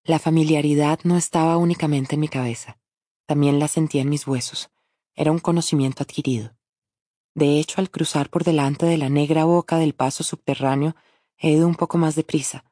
La 0.04 0.20
familiaridad 0.20 1.00
no 1.04 1.16
estaba 1.16 1.58
únicamente 1.58 2.16
en 2.16 2.22
mi 2.22 2.28
cabeza, 2.28 2.80
también 3.28 3.60
la 3.60 3.68
sentía 3.68 4.02
en 4.02 4.10
mis 4.10 4.28
huesos. 4.28 4.70
Era 5.16 5.32
un 5.32 5.40
conocimiento 5.40 6.04
adquirido. 6.04 6.56
De 7.36 7.60
hecho, 7.60 7.82
al 7.82 7.92
cruzar 7.92 8.30
por 8.30 8.44
delante 8.44 8.86
de 8.88 8.98
la 8.98 9.10
negra 9.10 9.46
boca 9.46 9.78
del 9.78 9.94
paso 9.94 10.24
subterráneo, 10.24 10.96
he 11.38 11.52
ido 11.52 11.68
un 11.68 11.76
poco 11.76 11.98
más 11.98 12.16
deprisa, 12.16 12.66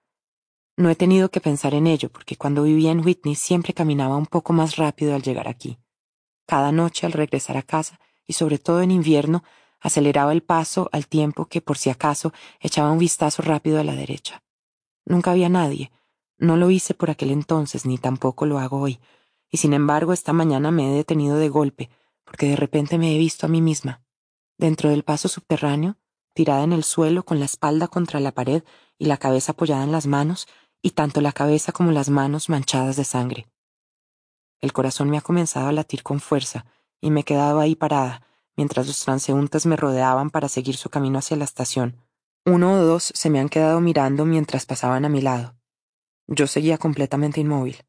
no 0.82 0.90
he 0.90 0.96
tenido 0.96 1.30
que 1.30 1.42
pensar 1.42 1.74
en 1.74 1.88
ello 1.88 2.10
porque 2.10 2.36
cuando 2.36 2.64
vivía 2.64 2.92
en 2.92 3.06
Whitney 3.06 3.36
siempre 3.36 3.74
caminaba 3.74 4.18
un 4.18 4.26
poco 4.26 4.54
más 4.54 4.76
rápido 4.76 5.16
al 5.16 5.22
llegar 5.22 5.48
aquí. 5.48 5.78
Cada 6.46 6.72
noche 6.72 7.06
al 7.06 7.14
regresar 7.14 7.58
a 7.58 7.62
casa, 7.62 8.00
y 8.26 8.34
sobre 8.34 8.60
todo 8.60 8.82
en 8.82 8.92
invierno, 8.92 9.44
aceleraba 9.80 10.32
el 10.32 10.44
paso 10.44 10.90
al 10.92 11.08
tiempo 11.08 11.46
que 11.46 11.62
por 11.62 11.78
si 11.78 11.90
acaso 11.90 12.34
echaba 12.60 12.92
un 12.92 13.00
vistazo 13.00 13.42
rápido 13.42 13.80
a 13.80 13.84
la 13.84 13.96
derecha. 13.96 14.44
Nunca 15.06 15.32
había 15.32 15.50
nadie. 15.50 15.92
No 16.38 16.58
lo 16.58 16.70
hice 16.70 16.94
por 16.94 17.10
aquel 17.10 17.32
entonces 17.32 17.86
ni 17.86 17.98
tampoco 17.98 18.46
lo 18.46 18.60
hago 18.60 18.80
hoy. 18.80 19.00
Y 19.50 19.58
sin 19.58 19.74
embargo 19.74 20.14
esta 20.14 20.34
mañana 20.34 20.72
me 20.72 20.92
he 20.92 20.96
detenido 20.96 21.38
de 21.38 21.50
golpe, 21.50 21.90
porque 22.24 22.48
de 22.48 22.56
repente 22.56 22.98
me 22.98 23.16
he 23.16 23.18
visto 23.18 23.46
a 23.46 23.50
mí 23.50 23.62
misma. 23.62 24.02
Dentro 24.58 24.90
del 24.90 25.04
paso 25.04 25.28
subterráneo, 25.28 25.98
tirada 26.34 26.64
en 26.64 26.74
el 26.74 26.84
suelo 26.84 27.24
con 27.24 27.40
la 27.40 27.46
espalda 27.46 27.88
contra 27.88 28.20
la 28.20 28.32
pared 28.32 28.64
y 28.98 29.06
la 29.06 29.18
cabeza 29.18 29.52
apoyada 29.52 29.84
en 29.84 29.92
las 29.92 30.08
manos, 30.08 30.48
y 30.82 30.92
tanto 30.92 31.22
la 31.22 31.32
cabeza 31.32 31.72
como 31.72 31.92
las 31.92 32.10
manos 32.10 32.50
manchadas 32.50 32.96
de 32.96 33.04
sangre. 33.04 33.48
El 34.60 34.74
corazón 34.74 35.10
me 35.10 35.18
ha 35.18 35.22
comenzado 35.22 35.68
a 35.68 35.72
latir 35.72 36.04
con 36.04 36.20
fuerza, 36.20 36.66
y 37.00 37.12
me 37.12 37.22
he 37.22 37.24
quedado 37.24 37.60
ahí 37.60 37.76
parada, 37.76 38.26
mientras 38.56 38.88
los 38.88 39.00
transeúntes 39.04 39.66
me 39.66 39.76
rodeaban 39.76 40.30
para 40.30 40.48
seguir 40.48 40.78
su 40.78 40.90
camino 40.90 41.20
hacia 41.20 41.38
la 41.38 41.46
estación. 41.46 41.98
Uno 42.46 42.74
o 42.74 42.78
dos 42.78 43.12
se 43.16 43.30
me 43.30 43.40
han 43.40 43.50
quedado 43.50 43.82
mirando 43.82 44.26
mientras 44.26 44.66
pasaban 44.66 45.06
a 45.06 45.10
mi 45.10 45.22
lado. 45.22 45.56
Yo 46.28 46.48
seguía 46.48 46.78
completamente 46.78 47.42
inmóvil. 47.42 47.84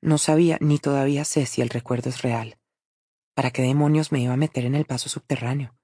No 0.00 0.18
sabía 0.18 0.58
ni 0.60 0.78
todavía 0.78 1.24
sé 1.24 1.46
si 1.46 1.62
el 1.62 1.68
recuerdo 1.68 2.10
es 2.10 2.22
real. 2.22 2.58
¿Para 3.34 3.50
qué 3.50 3.62
demonios 3.62 4.12
me 4.12 4.20
iba 4.20 4.32
a 4.32 4.38
meter 4.38 4.64
en 4.64 4.74
el 4.74 4.84
paso 4.84 5.08
subterráneo? 5.08 5.74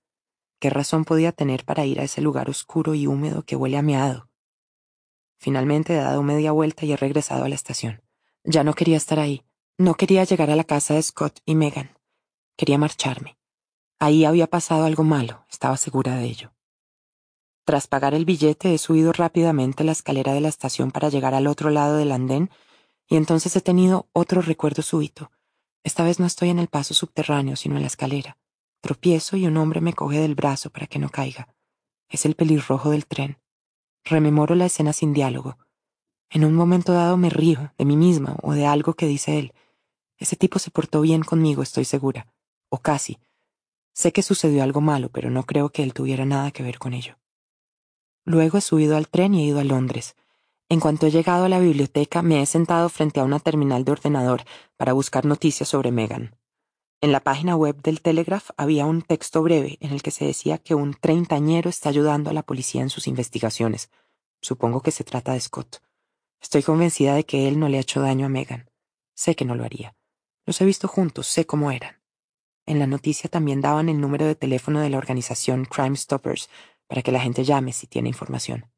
¿Qué 0.60 0.70
razón 0.70 1.04
podía 1.04 1.32
tener 1.32 1.64
para 1.64 1.84
ir 1.84 2.00
a 2.00 2.04
ese 2.04 2.20
lugar 2.20 2.48
oscuro 2.48 2.94
y 2.94 3.06
húmedo 3.06 3.42
que 3.42 3.56
huele 3.56 3.78
a 3.78 3.82
meado? 3.82 4.29
Finalmente 5.40 5.94
he 5.94 5.96
dado 5.96 6.22
media 6.22 6.52
vuelta 6.52 6.84
y 6.84 6.92
he 6.92 6.96
regresado 6.96 7.44
a 7.44 7.48
la 7.48 7.54
estación. 7.54 8.02
Ya 8.44 8.62
no 8.62 8.74
quería 8.74 8.98
estar 8.98 9.18
ahí. 9.18 9.42
No 9.78 9.94
quería 9.94 10.22
llegar 10.24 10.50
a 10.50 10.56
la 10.56 10.64
casa 10.64 10.94
de 10.94 11.02
Scott 11.02 11.40
y 11.46 11.54
Megan. 11.54 11.96
Quería 12.56 12.76
marcharme. 12.76 13.38
Ahí 13.98 14.26
había 14.26 14.46
pasado 14.46 14.84
algo 14.84 15.02
malo, 15.02 15.46
estaba 15.50 15.78
segura 15.78 16.16
de 16.16 16.26
ello. 16.26 16.52
Tras 17.64 17.86
pagar 17.86 18.12
el 18.14 18.26
billete 18.26 18.74
he 18.74 18.78
subido 18.78 19.12
rápidamente 19.12 19.82
la 19.82 19.92
escalera 19.92 20.34
de 20.34 20.40
la 20.40 20.48
estación 20.48 20.90
para 20.90 21.08
llegar 21.08 21.34
al 21.34 21.46
otro 21.46 21.70
lado 21.70 21.96
del 21.96 22.12
andén 22.12 22.50
y 23.08 23.16
entonces 23.16 23.56
he 23.56 23.60
tenido 23.60 24.08
otro 24.12 24.42
recuerdo 24.42 24.82
súbito. 24.82 25.30
Esta 25.82 26.04
vez 26.04 26.20
no 26.20 26.26
estoy 26.26 26.50
en 26.50 26.58
el 26.58 26.68
paso 26.68 26.92
subterráneo, 26.92 27.56
sino 27.56 27.76
en 27.76 27.82
la 27.82 27.86
escalera. 27.86 28.36
Tropiezo 28.82 29.36
y 29.36 29.46
un 29.46 29.56
hombre 29.56 29.80
me 29.80 29.94
coge 29.94 30.18
del 30.18 30.34
brazo 30.34 30.70
para 30.70 30.86
que 30.86 30.98
no 30.98 31.08
caiga. 31.08 31.54
Es 32.08 32.26
el 32.26 32.34
pelirrojo 32.34 32.90
del 32.90 33.06
tren. 33.06 33.38
Rememoro 34.04 34.54
la 34.54 34.66
escena 34.66 34.92
sin 34.92 35.12
diálogo. 35.12 35.58
En 36.30 36.44
un 36.44 36.54
momento 36.54 36.92
dado 36.92 37.16
me 37.16 37.30
río 37.30 37.72
de 37.76 37.84
mí 37.84 37.96
misma 37.96 38.36
o 38.42 38.52
de 38.52 38.66
algo 38.66 38.94
que 38.94 39.06
dice 39.06 39.38
él. 39.38 39.52
Ese 40.18 40.36
tipo 40.36 40.58
se 40.58 40.70
portó 40.70 41.00
bien 41.00 41.22
conmigo, 41.22 41.62
estoy 41.62 41.84
segura. 41.84 42.32
O 42.68 42.78
casi. 42.78 43.18
Sé 43.92 44.12
que 44.12 44.22
sucedió 44.22 44.62
algo 44.62 44.80
malo, 44.80 45.08
pero 45.10 45.30
no 45.30 45.44
creo 45.44 45.70
que 45.70 45.82
él 45.82 45.92
tuviera 45.92 46.24
nada 46.24 46.50
que 46.52 46.62
ver 46.62 46.78
con 46.78 46.94
ello. 46.94 47.18
Luego 48.24 48.58
he 48.58 48.60
subido 48.60 48.96
al 48.96 49.08
tren 49.08 49.34
y 49.34 49.42
he 49.42 49.46
ido 49.46 49.60
a 49.60 49.64
Londres. 49.64 50.14
En 50.68 50.78
cuanto 50.78 51.06
he 51.06 51.10
llegado 51.10 51.44
a 51.44 51.48
la 51.48 51.58
biblioteca, 51.58 52.22
me 52.22 52.40
he 52.40 52.46
sentado 52.46 52.88
frente 52.88 53.18
a 53.18 53.24
una 53.24 53.40
terminal 53.40 53.84
de 53.84 53.92
ordenador 53.92 54.44
para 54.76 54.92
buscar 54.92 55.24
noticias 55.24 55.68
sobre 55.68 55.90
Megan. 55.90 56.36
En 57.02 57.12
la 57.12 57.20
página 57.20 57.56
web 57.56 57.80
del 57.80 58.02
Telegraph 58.02 58.50
había 58.58 58.84
un 58.84 59.00
texto 59.00 59.42
breve 59.42 59.78
en 59.80 59.92
el 59.92 60.02
que 60.02 60.10
se 60.10 60.26
decía 60.26 60.58
que 60.58 60.74
un 60.74 60.92
treintañero 60.92 61.70
está 61.70 61.88
ayudando 61.88 62.28
a 62.28 62.34
la 62.34 62.42
policía 62.42 62.82
en 62.82 62.90
sus 62.90 63.08
investigaciones. 63.08 63.90
Supongo 64.42 64.82
que 64.82 64.90
se 64.90 65.02
trata 65.02 65.32
de 65.32 65.40
Scott. 65.40 65.82
Estoy 66.42 66.62
convencida 66.62 67.14
de 67.14 67.24
que 67.24 67.48
él 67.48 67.58
no 67.58 67.70
le 67.70 67.78
ha 67.78 67.80
hecho 67.80 68.02
daño 68.02 68.26
a 68.26 68.28
Megan. 68.28 68.70
Sé 69.14 69.34
que 69.34 69.46
no 69.46 69.54
lo 69.54 69.64
haría. 69.64 69.96
Los 70.44 70.60
he 70.60 70.66
visto 70.66 70.88
juntos, 70.88 71.26
sé 71.26 71.46
cómo 71.46 71.70
eran. 71.70 72.02
En 72.66 72.78
la 72.78 72.86
noticia 72.86 73.30
también 73.30 73.62
daban 73.62 73.88
el 73.88 73.98
número 73.98 74.26
de 74.26 74.34
teléfono 74.34 74.80
de 74.80 74.90
la 74.90 74.98
organización 74.98 75.64
Crime 75.64 75.96
Stoppers 75.96 76.50
para 76.86 77.00
que 77.00 77.12
la 77.12 77.20
gente 77.20 77.44
llame 77.44 77.72
si 77.72 77.86
tiene 77.86 78.10
información. 78.10 78.70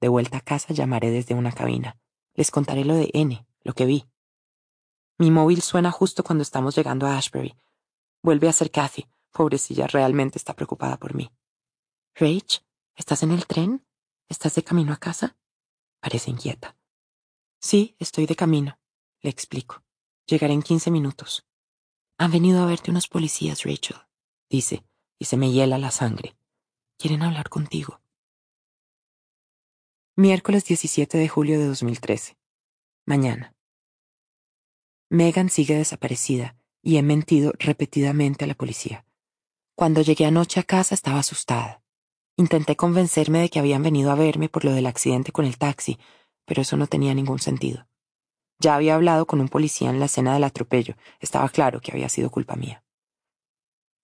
De 0.00 0.08
vuelta 0.08 0.38
a 0.38 0.40
casa 0.40 0.72
llamaré 0.72 1.10
desde 1.10 1.34
una 1.34 1.52
cabina. 1.52 1.98
Les 2.34 2.50
contaré 2.50 2.86
lo 2.86 2.94
de 2.94 3.10
N, 3.12 3.46
lo 3.62 3.74
que 3.74 3.84
vi. 3.84 4.06
Mi 5.20 5.30
móvil 5.30 5.60
suena 5.60 5.90
justo 5.90 6.24
cuando 6.24 6.40
estamos 6.40 6.74
llegando 6.74 7.06
a 7.06 7.18
Ashbury. 7.18 7.54
Vuelve 8.22 8.48
a 8.48 8.54
ser 8.54 8.70
Kathy. 8.70 9.06
Pobrecilla, 9.30 9.86
realmente 9.86 10.38
está 10.38 10.54
preocupada 10.54 10.96
por 10.96 11.14
mí. 11.14 11.30
Rach, 12.14 12.62
¿estás 12.96 13.22
en 13.22 13.32
el 13.32 13.46
tren? 13.46 13.86
¿Estás 14.30 14.54
de 14.54 14.64
camino 14.64 14.94
a 14.94 14.96
casa? 14.96 15.36
Parece 16.00 16.30
inquieta. 16.30 16.74
Sí, 17.60 17.94
estoy 17.98 18.24
de 18.24 18.34
camino, 18.34 18.78
le 19.20 19.28
explico. 19.28 19.84
Llegaré 20.24 20.54
en 20.54 20.62
quince 20.62 20.90
minutos. 20.90 21.46
Han 22.16 22.30
venido 22.30 22.62
a 22.62 22.66
verte 22.66 22.90
unos 22.90 23.06
policías, 23.06 23.64
Rachel, 23.64 23.98
dice, 24.48 24.86
y 25.18 25.26
se 25.26 25.36
me 25.36 25.52
hiela 25.52 25.76
la 25.76 25.90
sangre. 25.90 26.34
Quieren 26.96 27.22
hablar 27.22 27.50
contigo. 27.50 28.00
Miércoles 30.16 30.64
17 30.64 31.18
de 31.18 31.28
julio 31.28 31.58
de 31.58 31.66
2013. 31.66 32.38
Mañana. 33.04 33.54
Megan 35.12 35.50
sigue 35.50 35.76
desaparecida 35.76 36.54
y 36.82 36.96
he 36.96 37.02
mentido 37.02 37.52
repetidamente 37.58 38.44
a 38.44 38.46
la 38.46 38.54
policía. 38.54 39.04
Cuando 39.74 40.02
llegué 40.02 40.24
anoche 40.24 40.60
a 40.60 40.62
casa 40.62 40.94
estaba 40.94 41.18
asustada. 41.18 41.82
Intenté 42.36 42.76
convencerme 42.76 43.40
de 43.40 43.48
que 43.48 43.58
habían 43.58 43.82
venido 43.82 44.12
a 44.12 44.14
verme 44.14 44.48
por 44.48 44.64
lo 44.64 44.72
del 44.72 44.86
accidente 44.86 45.32
con 45.32 45.46
el 45.46 45.58
taxi, 45.58 45.98
pero 46.44 46.62
eso 46.62 46.76
no 46.76 46.86
tenía 46.86 47.12
ningún 47.12 47.40
sentido. 47.40 47.88
Ya 48.60 48.76
había 48.76 48.94
hablado 48.94 49.26
con 49.26 49.40
un 49.40 49.48
policía 49.48 49.90
en 49.90 49.98
la 49.98 50.06
escena 50.06 50.32
del 50.32 50.44
atropello, 50.44 50.94
estaba 51.18 51.48
claro 51.48 51.80
que 51.80 51.90
había 51.90 52.08
sido 52.08 52.30
culpa 52.30 52.54
mía. 52.54 52.84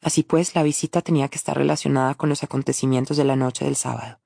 Así 0.01 0.25
pues, 0.25 0.57
la 0.57 0.65
visita 0.65 1.03
tenía 1.03 1.29
que 1.29 1.39
estar 1.39 1.57
relacionada 1.57 2.17
con 2.17 2.29
los 2.29 2.43
acontecimientos 2.43 3.17
de 3.17 3.25
la 3.25 3.37
noche 3.37 3.65
del 3.65 3.77
sábado. 3.77 4.19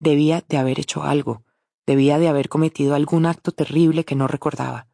Debía 0.00 0.44
de 0.48 0.56
haber 0.56 0.80
hecho 0.80 1.04
algo, 1.04 1.44
debía 1.86 2.18
de 2.18 2.26
haber 2.26 2.48
cometido 2.48 2.96
algún 2.96 3.26
acto 3.26 3.52
terrible 3.52 4.04
que 4.04 4.16
no 4.16 4.26
recordaba. 4.26 4.89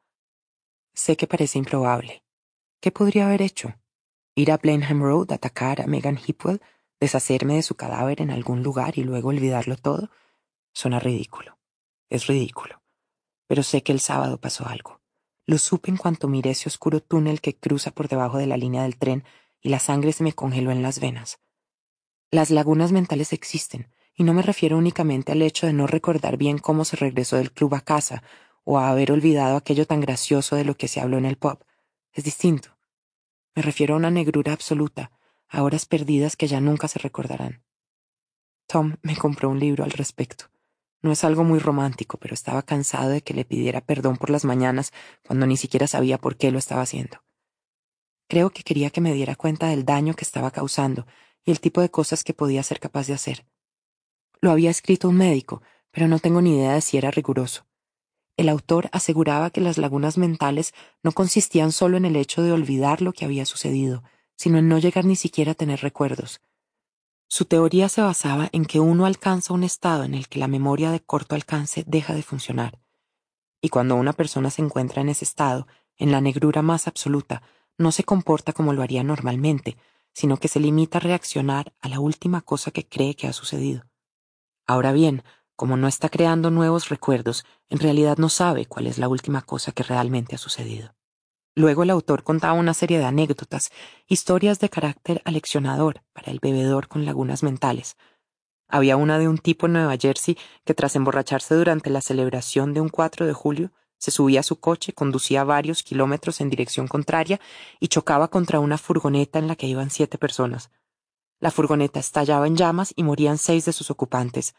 Sé 0.96 1.18
que 1.18 1.26
parece 1.26 1.58
improbable. 1.58 2.24
¿Qué 2.80 2.90
podría 2.90 3.26
haber 3.26 3.42
hecho? 3.42 3.74
¿Ir 4.34 4.50
a 4.50 4.56
Blenheim 4.56 5.02
Road, 5.02 5.30
atacar 5.30 5.82
a 5.82 5.86
Megan 5.86 6.18
Hipwell, 6.18 6.62
deshacerme 6.98 7.56
de 7.56 7.62
su 7.62 7.74
cadáver 7.74 8.22
en 8.22 8.30
algún 8.30 8.62
lugar 8.62 8.96
y 8.96 9.04
luego 9.04 9.28
olvidarlo 9.28 9.76
todo? 9.76 10.08
Suena 10.72 10.98
ridículo. 10.98 11.58
Es 12.08 12.26
ridículo. 12.26 12.82
Pero 13.46 13.62
sé 13.62 13.82
que 13.82 13.92
el 13.92 14.00
sábado 14.00 14.40
pasó 14.40 14.66
algo. 14.66 15.02
Lo 15.44 15.58
supe 15.58 15.90
en 15.90 15.98
cuanto 15.98 16.28
miré 16.28 16.52
ese 16.52 16.70
oscuro 16.70 17.00
túnel 17.02 17.42
que 17.42 17.58
cruza 17.58 17.90
por 17.90 18.08
debajo 18.08 18.38
de 18.38 18.46
la 18.46 18.56
línea 18.56 18.82
del 18.82 18.96
tren 18.96 19.22
y 19.60 19.68
la 19.68 19.80
sangre 19.80 20.12
se 20.12 20.24
me 20.24 20.32
congeló 20.32 20.70
en 20.70 20.80
las 20.80 20.98
venas. 20.98 21.40
Las 22.30 22.50
lagunas 22.50 22.92
mentales 22.92 23.34
existen, 23.34 23.92
y 24.14 24.24
no 24.24 24.32
me 24.32 24.40
refiero 24.40 24.78
únicamente 24.78 25.32
al 25.32 25.42
hecho 25.42 25.66
de 25.66 25.74
no 25.74 25.86
recordar 25.86 26.38
bien 26.38 26.56
cómo 26.56 26.86
se 26.86 26.96
regresó 26.96 27.36
del 27.36 27.52
club 27.52 27.74
a 27.74 27.82
casa 27.82 28.22
o 28.68 28.78
a 28.78 28.90
haber 28.90 29.12
olvidado 29.12 29.56
aquello 29.56 29.86
tan 29.86 30.00
gracioso 30.00 30.56
de 30.56 30.64
lo 30.64 30.76
que 30.76 30.88
se 30.88 31.00
habló 31.00 31.18
en 31.18 31.24
el 31.24 31.36
pub. 31.36 31.64
Es 32.12 32.24
distinto. 32.24 32.76
Me 33.54 33.62
refiero 33.62 33.94
a 33.94 33.96
una 33.96 34.10
negrura 34.10 34.52
absoluta, 34.52 35.12
a 35.48 35.62
horas 35.62 35.86
perdidas 35.86 36.34
que 36.34 36.48
ya 36.48 36.60
nunca 36.60 36.88
se 36.88 36.98
recordarán. 36.98 37.62
Tom 38.66 38.96
me 39.02 39.16
compró 39.16 39.50
un 39.50 39.60
libro 39.60 39.84
al 39.84 39.92
respecto. 39.92 40.46
No 41.00 41.12
es 41.12 41.22
algo 41.22 41.44
muy 41.44 41.60
romántico, 41.60 42.18
pero 42.18 42.34
estaba 42.34 42.62
cansado 42.62 43.10
de 43.10 43.22
que 43.22 43.34
le 43.34 43.44
pidiera 43.44 43.80
perdón 43.80 44.16
por 44.16 44.30
las 44.30 44.44
mañanas 44.44 44.92
cuando 45.24 45.46
ni 45.46 45.56
siquiera 45.56 45.86
sabía 45.86 46.18
por 46.18 46.36
qué 46.36 46.50
lo 46.50 46.58
estaba 46.58 46.82
haciendo. 46.82 47.22
Creo 48.28 48.50
que 48.50 48.64
quería 48.64 48.90
que 48.90 49.00
me 49.00 49.14
diera 49.14 49.36
cuenta 49.36 49.68
del 49.68 49.84
daño 49.84 50.14
que 50.14 50.24
estaba 50.24 50.50
causando 50.50 51.06
y 51.44 51.52
el 51.52 51.60
tipo 51.60 51.80
de 51.80 51.90
cosas 51.90 52.24
que 52.24 52.34
podía 52.34 52.64
ser 52.64 52.80
capaz 52.80 53.06
de 53.06 53.14
hacer. 53.14 53.46
Lo 54.40 54.50
había 54.50 54.70
escrito 54.70 55.08
un 55.08 55.18
médico, 55.18 55.62
pero 55.92 56.08
no 56.08 56.18
tengo 56.18 56.42
ni 56.42 56.56
idea 56.56 56.74
de 56.74 56.80
si 56.80 56.98
era 56.98 57.12
riguroso. 57.12 57.65
El 58.36 58.48
autor 58.48 58.88
aseguraba 58.92 59.50
que 59.50 59.60
las 59.60 59.78
lagunas 59.78 60.18
mentales 60.18 60.74
no 61.02 61.12
consistían 61.12 61.72
solo 61.72 61.96
en 61.96 62.04
el 62.04 62.16
hecho 62.16 62.42
de 62.42 62.52
olvidar 62.52 63.00
lo 63.00 63.12
que 63.12 63.24
había 63.24 63.46
sucedido, 63.46 64.02
sino 64.36 64.58
en 64.58 64.68
no 64.68 64.78
llegar 64.78 65.04
ni 65.04 65.16
siquiera 65.16 65.52
a 65.52 65.54
tener 65.54 65.80
recuerdos. 65.80 66.40
Su 67.28 67.46
teoría 67.46 67.88
se 67.88 68.02
basaba 68.02 68.48
en 68.52 68.66
que 68.66 68.78
uno 68.78 69.06
alcanza 69.06 69.54
un 69.54 69.64
estado 69.64 70.04
en 70.04 70.14
el 70.14 70.28
que 70.28 70.38
la 70.38 70.48
memoria 70.48 70.90
de 70.90 71.00
corto 71.00 71.34
alcance 71.34 71.82
deja 71.86 72.14
de 72.14 72.22
funcionar. 72.22 72.78
Y 73.60 73.70
cuando 73.70 73.96
una 73.96 74.12
persona 74.12 74.50
se 74.50 74.62
encuentra 74.62 75.02
en 75.02 75.08
ese 75.08 75.24
estado, 75.24 75.66
en 75.96 76.12
la 76.12 76.20
negrura 76.20 76.62
más 76.62 76.86
absoluta, 76.86 77.42
no 77.78 77.90
se 77.90 78.04
comporta 78.04 78.52
como 78.52 78.72
lo 78.72 78.82
haría 78.82 79.02
normalmente, 79.02 79.76
sino 80.12 80.36
que 80.36 80.48
se 80.48 80.60
limita 80.60 80.98
a 80.98 81.00
reaccionar 81.00 81.74
a 81.80 81.88
la 81.88 82.00
última 82.00 82.42
cosa 82.42 82.70
que 82.70 82.86
cree 82.86 83.16
que 83.16 83.26
ha 83.26 83.32
sucedido. 83.32 83.84
Ahora 84.66 84.92
bien, 84.92 85.22
como 85.56 85.76
no 85.76 85.88
está 85.88 86.08
creando 86.08 86.50
nuevos 86.50 86.88
recuerdos, 86.88 87.44
en 87.68 87.78
realidad 87.78 88.18
no 88.18 88.28
sabe 88.28 88.66
cuál 88.66 88.86
es 88.86 88.98
la 88.98 89.08
última 89.08 89.42
cosa 89.42 89.72
que 89.72 89.82
realmente 89.82 90.34
ha 90.34 90.38
sucedido. 90.38 90.94
Luego 91.54 91.82
el 91.82 91.90
autor 91.90 92.22
contaba 92.22 92.52
una 92.52 92.74
serie 92.74 92.98
de 92.98 93.06
anécdotas, 93.06 93.70
historias 94.06 94.60
de 94.60 94.68
carácter 94.68 95.22
aleccionador 95.24 96.02
para 96.12 96.30
el 96.30 96.38
bebedor 96.38 96.86
con 96.86 97.06
lagunas 97.06 97.42
mentales. 97.42 97.96
Había 98.68 98.96
una 98.96 99.18
de 99.18 99.28
un 99.28 99.38
tipo 99.38 99.66
en 99.66 99.72
Nueva 99.72 99.96
Jersey 99.96 100.36
que 100.64 100.74
tras 100.74 100.96
emborracharse 100.96 101.54
durante 101.54 101.88
la 101.88 102.02
celebración 102.02 102.74
de 102.74 102.82
un 102.82 102.90
4 102.90 103.26
de 103.26 103.32
julio, 103.32 103.72
se 103.98 104.10
subía 104.10 104.40
a 104.40 104.42
su 104.42 104.60
coche, 104.60 104.92
conducía 104.92 105.44
varios 105.44 105.82
kilómetros 105.82 106.42
en 106.42 106.50
dirección 106.50 106.86
contraria 106.88 107.40
y 107.80 107.88
chocaba 107.88 108.28
contra 108.28 108.60
una 108.60 108.76
furgoneta 108.76 109.38
en 109.38 109.48
la 109.48 109.56
que 109.56 109.66
iban 109.66 109.88
siete 109.88 110.18
personas. 110.18 110.70
La 111.40 111.50
furgoneta 111.50 112.00
estallaba 112.00 112.46
en 112.46 112.56
llamas 112.56 112.92
y 112.96 113.02
morían 113.02 113.38
seis 113.38 113.64
de 113.64 113.72
sus 113.72 113.90
ocupantes. 113.90 114.54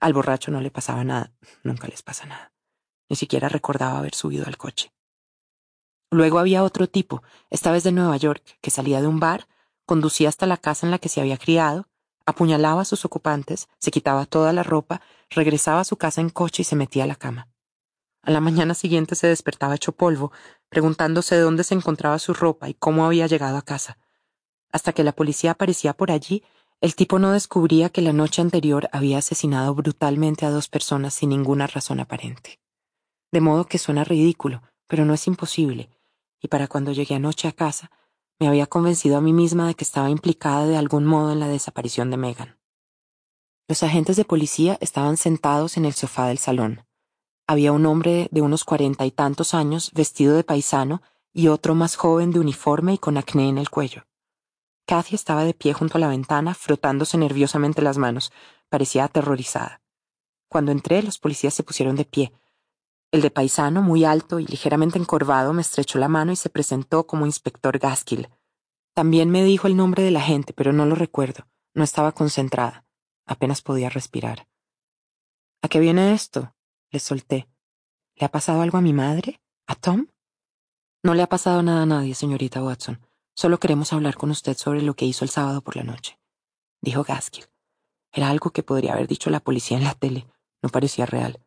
Al 0.00 0.14
borracho 0.14 0.50
no 0.50 0.60
le 0.60 0.70
pasaba 0.70 1.04
nada, 1.04 1.32
nunca 1.62 1.86
les 1.86 2.02
pasa 2.02 2.26
nada. 2.26 2.52
Ni 3.08 3.16
siquiera 3.16 3.48
recordaba 3.48 3.98
haber 3.98 4.14
subido 4.14 4.46
al 4.46 4.56
coche. 4.56 4.92
Luego 6.10 6.38
había 6.38 6.64
otro 6.64 6.88
tipo, 6.88 7.22
esta 7.50 7.70
vez 7.70 7.84
de 7.84 7.92
Nueva 7.92 8.16
York, 8.16 8.42
que 8.60 8.70
salía 8.70 9.00
de 9.00 9.06
un 9.06 9.20
bar, 9.20 9.46
conducía 9.86 10.28
hasta 10.28 10.46
la 10.46 10.56
casa 10.56 10.86
en 10.86 10.90
la 10.90 10.98
que 10.98 11.08
se 11.08 11.20
había 11.20 11.36
criado, 11.36 11.86
apuñalaba 12.26 12.82
a 12.82 12.84
sus 12.84 13.04
ocupantes, 13.04 13.68
se 13.78 13.90
quitaba 13.90 14.26
toda 14.26 14.52
la 14.52 14.62
ropa, 14.62 15.02
regresaba 15.28 15.80
a 15.80 15.84
su 15.84 15.96
casa 15.96 16.20
en 16.20 16.30
coche 16.30 16.62
y 16.62 16.64
se 16.64 16.76
metía 16.76 17.04
a 17.04 17.06
la 17.06 17.16
cama. 17.16 17.48
A 18.22 18.30
la 18.30 18.40
mañana 18.40 18.74
siguiente 18.74 19.14
se 19.14 19.26
despertaba 19.26 19.74
hecho 19.74 19.92
polvo, 19.92 20.32
preguntándose 20.68 21.36
dónde 21.38 21.64
se 21.64 21.74
encontraba 21.74 22.18
su 22.18 22.34
ropa 22.34 22.68
y 22.68 22.74
cómo 22.74 23.04
había 23.06 23.26
llegado 23.26 23.56
a 23.56 23.62
casa. 23.62 23.98
Hasta 24.72 24.92
que 24.92 25.04
la 25.04 25.12
policía 25.12 25.52
aparecía 25.52 25.94
por 25.94 26.10
allí, 26.10 26.44
el 26.80 26.94
tipo 26.94 27.18
no 27.18 27.32
descubría 27.32 27.90
que 27.90 28.00
la 28.00 28.14
noche 28.14 28.40
anterior 28.40 28.88
había 28.92 29.18
asesinado 29.18 29.74
brutalmente 29.74 30.46
a 30.46 30.50
dos 30.50 30.68
personas 30.68 31.12
sin 31.12 31.28
ninguna 31.28 31.66
razón 31.66 32.00
aparente. 32.00 32.58
De 33.30 33.42
modo 33.42 33.66
que 33.66 33.78
suena 33.78 34.02
ridículo, 34.02 34.62
pero 34.86 35.04
no 35.04 35.12
es 35.12 35.26
imposible, 35.26 35.90
y 36.40 36.48
para 36.48 36.68
cuando 36.68 36.92
llegué 36.92 37.14
anoche 37.14 37.48
a 37.48 37.52
casa, 37.52 37.90
me 38.38 38.48
había 38.48 38.66
convencido 38.66 39.18
a 39.18 39.20
mí 39.20 39.34
misma 39.34 39.66
de 39.66 39.74
que 39.74 39.84
estaba 39.84 40.08
implicada 40.08 40.66
de 40.66 40.78
algún 40.78 41.04
modo 41.04 41.32
en 41.32 41.40
la 41.40 41.48
desaparición 41.48 42.10
de 42.10 42.16
Megan. 42.16 42.58
Los 43.68 43.82
agentes 43.82 44.16
de 44.16 44.24
policía 44.24 44.78
estaban 44.80 45.18
sentados 45.18 45.76
en 45.76 45.84
el 45.84 45.92
sofá 45.92 46.26
del 46.28 46.38
salón. 46.38 46.86
Había 47.46 47.72
un 47.72 47.84
hombre 47.84 48.28
de 48.32 48.40
unos 48.40 48.64
cuarenta 48.64 49.04
y 49.04 49.10
tantos 49.10 49.52
años 49.52 49.92
vestido 49.92 50.34
de 50.34 50.44
paisano 50.44 51.02
y 51.32 51.48
otro 51.48 51.74
más 51.74 51.96
joven 51.96 52.32
de 52.32 52.40
uniforme 52.40 52.94
y 52.94 52.98
con 52.98 53.18
acné 53.18 53.48
en 53.48 53.58
el 53.58 53.68
cuello. 53.68 54.04
Cathy 54.86 55.14
estaba 55.14 55.44
de 55.44 55.54
pie 55.54 55.72
junto 55.72 55.98
a 55.98 56.00
la 56.00 56.08
ventana, 56.08 56.54
frotándose 56.54 57.16
nerviosamente 57.18 57.82
las 57.82 57.98
manos. 57.98 58.32
Parecía 58.68 59.04
aterrorizada. 59.04 59.82
Cuando 60.48 60.72
entré, 60.72 61.02
los 61.02 61.18
policías 61.18 61.54
se 61.54 61.62
pusieron 61.62 61.96
de 61.96 62.04
pie. 62.04 62.32
El 63.12 63.22
de 63.22 63.30
paisano, 63.30 63.82
muy 63.82 64.04
alto 64.04 64.38
y 64.38 64.46
ligeramente 64.46 64.98
encorvado, 64.98 65.52
me 65.52 65.62
estrechó 65.62 65.98
la 65.98 66.08
mano 66.08 66.32
y 66.32 66.36
se 66.36 66.50
presentó 66.50 67.06
como 67.06 67.26
inspector 67.26 67.78
Gaskill. 67.78 68.28
También 68.94 69.30
me 69.30 69.44
dijo 69.44 69.66
el 69.66 69.76
nombre 69.76 70.02
de 70.02 70.10
la 70.10 70.20
gente, 70.20 70.52
pero 70.52 70.72
no 70.72 70.86
lo 70.86 70.94
recuerdo. 70.94 71.46
No 71.74 71.84
estaba 71.84 72.12
concentrada. 72.12 72.84
Apenas 73.26 73.62
podía 73.62 73.88
respirar. 73.88 74.48
¿A 75.62 75.68
qué 75.68 75.78
viene 75.78 76.12
esto? 76.12 76.54
Le 76.90 76.98
solté. 76.98 77.48
¿Le 78.16 78.26
ha 78.26 78.30
pasado 78.30 78.60
algo 78.60 78.78
a 78.78 78.82
mi 78.82 78.92
madre? 78.92 79.40
¿A 79.66 79.74
Tom? 79.74 80.08
No 81.02 81.14
le 81.14 81.22
ha 81.22 81.28
pasado 81.28 81.62
nada 81.62 81.82
a 81.82 81.86
nadie, 81.86 82.14
señorita 82.14 82.62
Watson. 82.62 83.00
Solo 83.40 83.58
queremos 83.58 83.94
hablar 83.94 84.18
con 84.18 84.30
usted 84.30 84.54
sobre 84.54 84.82
lo 84.82 84.92
que 84.92 85.06
hizo 85.06 85.24
el 85.24 85.30
sábado 85.30 85.62
por 85.62 85.74
la 85.74 85.82
noche, 85.82 86.20
dijo 86.82 87.04
Gaskill. 87.04 87.46
Era 88.12 88.28
algo 88.28 88.50
que 88.50 88.62
podría 88.62 88.92
haber 88.92 89.08
dicho 89.08 89.30
la 89.30 89.40
policía 89.40 89.78
en 89.78 89.84
la 89.84 89.94
tele, 89.94 90.26
no 90.60 90.68
parecía 90.68 91.06
real. 91.06 91.42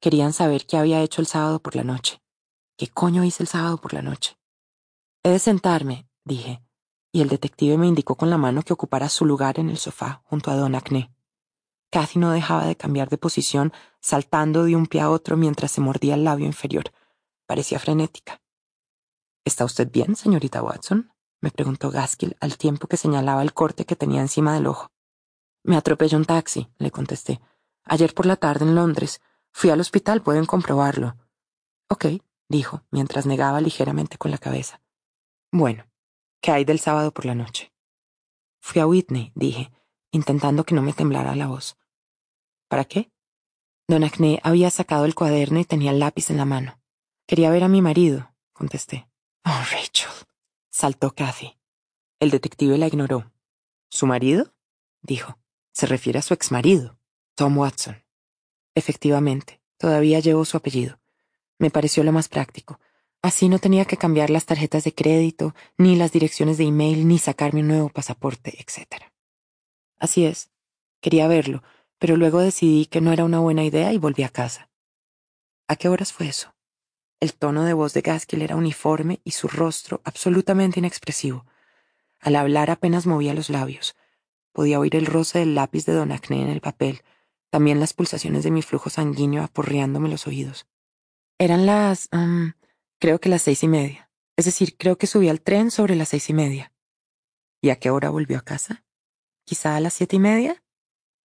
Querían 0.00 0.32
saber 0.32 0.66
qué 0.66 0.76
había 0.76 1.00
hecho 1.00 1.20
el 1.20 1.28
sábado 1.28 1.62
por 1.62 1.76
la 1.76 1.84
noche. 1.84 2.20
¿Qué 2.76 2.88
coño 2.88 3.22
hice 3.22 3.44
el 3.44 3.48
sábado 3.48 3.76
por 3.76 3.94
la 3.94 4.02
noche? 4.02 4.36
He 5.22 5.30
de 5.30 5.38
sentarme, 5.38 6.08
dije, 6.24 6.60
y 7.12 7.20
el 7.20 7.28
detective 7.28 7.78
me 7.78 7.86
indicó 7.86 8.16
con 8.16 8.30
la 8.30 8.36
mano 8.36 8.64
que 8.64 8.72
ocupara 8.72 9.08
su 9.08 9.24
lugar 9.24 9.60
en 9.60 9.70
el 9.70 9.78
sofá 9.78 10.22
junto 10.24 10.50
a 10.50 10.56
Don 10.56 10.74
Acné. 10.74 11.14
Cathy 11.92 12.18
no 12.18 12.32
dejaba 12.32 12.66
de 12.66 12.74
cambiar 12.74 13.10
de 13.10 13.18
posición, 13.18 13.72
saltando 14.00 14.64
de 14.64 14.74
un 14.74 14.86
pie 14.88 15.02
a 15.02 15.10
otro 15.10 15.36
mientras 15.36 15.70
se 15.70 15.80
mordía 15.80 16.14
el 16.14 16.24
labio 16.24 16.46
inferior. 16.46 16.92
Parecía 17.46 17.78
frenética. 17.78 18.42
¿Está 19.44 19.64
usted 19.64 19.88
bien, 19.88 20.16
señorita 20.16 20.64
Watson? 20.64 21.12
Me 21.40 21.50
preguntó 21.50 21.90
Gaskill 21.90 22.36
al 22.40 22.56
tiempo 22.56 22.88
que 22.88 22.96
señalaba 22.96 23.42
el 23.42 23.52
corte 23.52 23.84
que 23.84 23.96
tenía 23.96 24.20
encima 24.20 24.54
del 24.54 24.66
ojo. 24.66 24.90
Me 25.62 25.76
atropelló 25.76 26.18
un 26.18 26.24
taxi, 26.24 26.68
le 26.78 26.90
contesté. 26.90 27.40
Ayer 27.84 28.14
por 28.14 28.26
la 28.26 28.36
tarde 28.36 28.64
en 28.64 28.74
Londres. 28.74 29.20
Fui 29.52 29.70
al 29.70 29.80
hospital, 29.80 30.22
pueden 30.22 30.46
comprobarlo. 30.46 31.16
Ok, 31.88 32.06
dijo, 32.48 32.82
mientras 32.90 33.26
negaba 33.26 33.60
ligeramente 33.60 34.18
con 34.18 34.30
la 34.30 34.38
cabeza. 34.38 34.80
Bueno, 35.50 35.84
¿qué 36.40 36.52
hay 36.52 36.64
del 36.64 36.78
sábado 36.78 37.12
por 37.12 37.24
la 37.24 37.34
noche? 37.34 37.72
Fui 38.60 38.80
a 38.80 38.86
Whitney, 38.86 39.32
dije, 39.34 39.72
intentando 40.12 40.64
que 40.64 40.74
no 40.74 40.82
me 40.82 40.92
temblara 40.92 41.34
la 41.34 41.46
voz. 41.46 41.76
¿Para 42.68 42.84
qué? 42.84 43.10
Don 43.88 44.04
Acné 44.04 44.40
había 44.42 44.70
sacado 44.70 45.06
el 45.06 45.14
cuaderno 45.14 45.58
y 45.58 45.64
tenía 45.64 45.92
el 45.92 45.98
lápiz 45.98 46.30
en 46.30 46.36
la 46.36 46.44
mano. 46.44 46.78
Quería 47.26 47.50
ver 47.50 47.64
a 47.64 47.68
mi 47.68 47.80
marido, 47.80 48.34
contesté. 48.52 49.08
Oh, 49.44 49.62
Rachel, 49.72 50.10
saltó 50.78 51.10
Cathy. 51.10 51.58
El 52.20 52.30
detective 52.30 52.78
la 52.78 52.86
ignoró. 52.86 53.32
¿Su 53.90 54.06
marido? 54.06 54.54
dijo. 55.02 55.36
Se 55.72 55.86
refiere 55.86 56.20
a 56.20 56.22
su 56.22 56.34
exmarido, 56.34 57.00
Tom 57.34 57.58
Watson. 57.58 58.04
Efectivamente, 58.76 59.60
todavía 59.76 60.20
llevo 60.20 60.44
su 60.44 60.56
apellido. 60.56 61.00
Me 61.58 61.70
pareció 61.70 62.04
lo 62.04 62.12
más 62.12 62.28
práctico. 62.28 62.78
Así 63.22 63.48
no 63.48 63.58
tenía 63.58 63.86
que 63.86 63.96
cambiar 63.96 64.30
las 64.30 64.46
tarjetas 64.46 64.84
de 64.84 64.94
crédito, 64.94 65.52
ni 65.78 65.96
las 65.96 66.12
direcciones 66.12 66.58
de 66.58 66.64
email, 66.66 67.08
ni 67.08 67.18
sacarme 67.18 67.62
un 67.62 67.68
nuevo 67.68 67.88
pasaporte, 67.88 68.56
etc. 68.60 69.02
Así 69.98 70.26
es. 70.26 70.52
Quería 71.00 71.26
verlo, 71.26 71.64
pero 71.98 72.16
luego 72.16 72.38
decidí 72.38 72.86
que 72.86 73.00
no 73.00 73.12
era 73.12 73.24
una 73.24 73.40
buena 73.40 73.64
idea 73.64 73.92
y 73.92 73.98
volví 73.98 74.22
a 74.22 74.28
casa. 74.28 74.70
¿A 75.66 75.74
qué 75.74 75.88
horas 75.88 76.12
fue 76.12 76.28
eso? 76.28 76.54
El 77.20 77.34
tono 77.34 77.64
de 77.64 77.72
voz 77.72 77.94
de 77.94 78.00
Gaskill 78.00 78.42
era 78.42 78.54
uniforme 78.54 79.20
y 79.24 79.32
su 79.32 79.48
rostro 79.48 80.00
absolutamente 80.04 80.78
inexpresivo. 80.78 81.46
Al 82.20 82.36
hablar 82.36 82.70
apenas 82.70 83.06
movía 83.06 83.34
los 83.34 83.50
labios. 83.50 83.96
Podía 84.52 84.78
oír 84.78 84.94
el 84.94 85.06
roce 85.06 85.40
del 85.40 85.54
lápiz 85.56 85.84
de 85.84 85.94
Don 85.94 86.12
Acné 86.12 86.42
en 86.42 86.48
el 86.48 86.60
papel, 86.60 87.02
también 87.50 87.80
las 87.80 87.92
pulsaciones 87.92 88.44
de 88.44 88.50
mi 88.50 88.62
flujo 88.62 88.88
sanguíneo 88.88 89.42
aporreándome 89.42 90.08
los 90.08 90.26
oídos. 90.26 90.66
Eran 91.38 91.66
las... 91.66 92.08
creo 93.00 93.20
que 93.20 93.28
las 93.28 93.42
seis 93.42 93.62
y 93.64 93.68
media. 93.68 94.10
Es 94.36 94.44
decir, 94.44 94.76
creo 94.76 94.96
que 94.96 95.08
subí 95.08 95.28
al 95.28 95.40
tren 95.40 95.72
sobre 95.72 95.96
las 95.96 96.10
seis 96.10 96.30
y 96.30 96.34
media. 96.34 96.72
¿Y 97.60 97.70
a 97.70 97.76
qué 97.76 97.90
hora 97.90 98.10
volvió 98.10 98.38
a 98.38 98.42
casa? 98.42 98.84
¿Quizá 99.44 99.74
a 99.74 99.80
las 99.80 99.94
siete 99.94 100.16
y 100.16 100.20
media? 100.20 100.62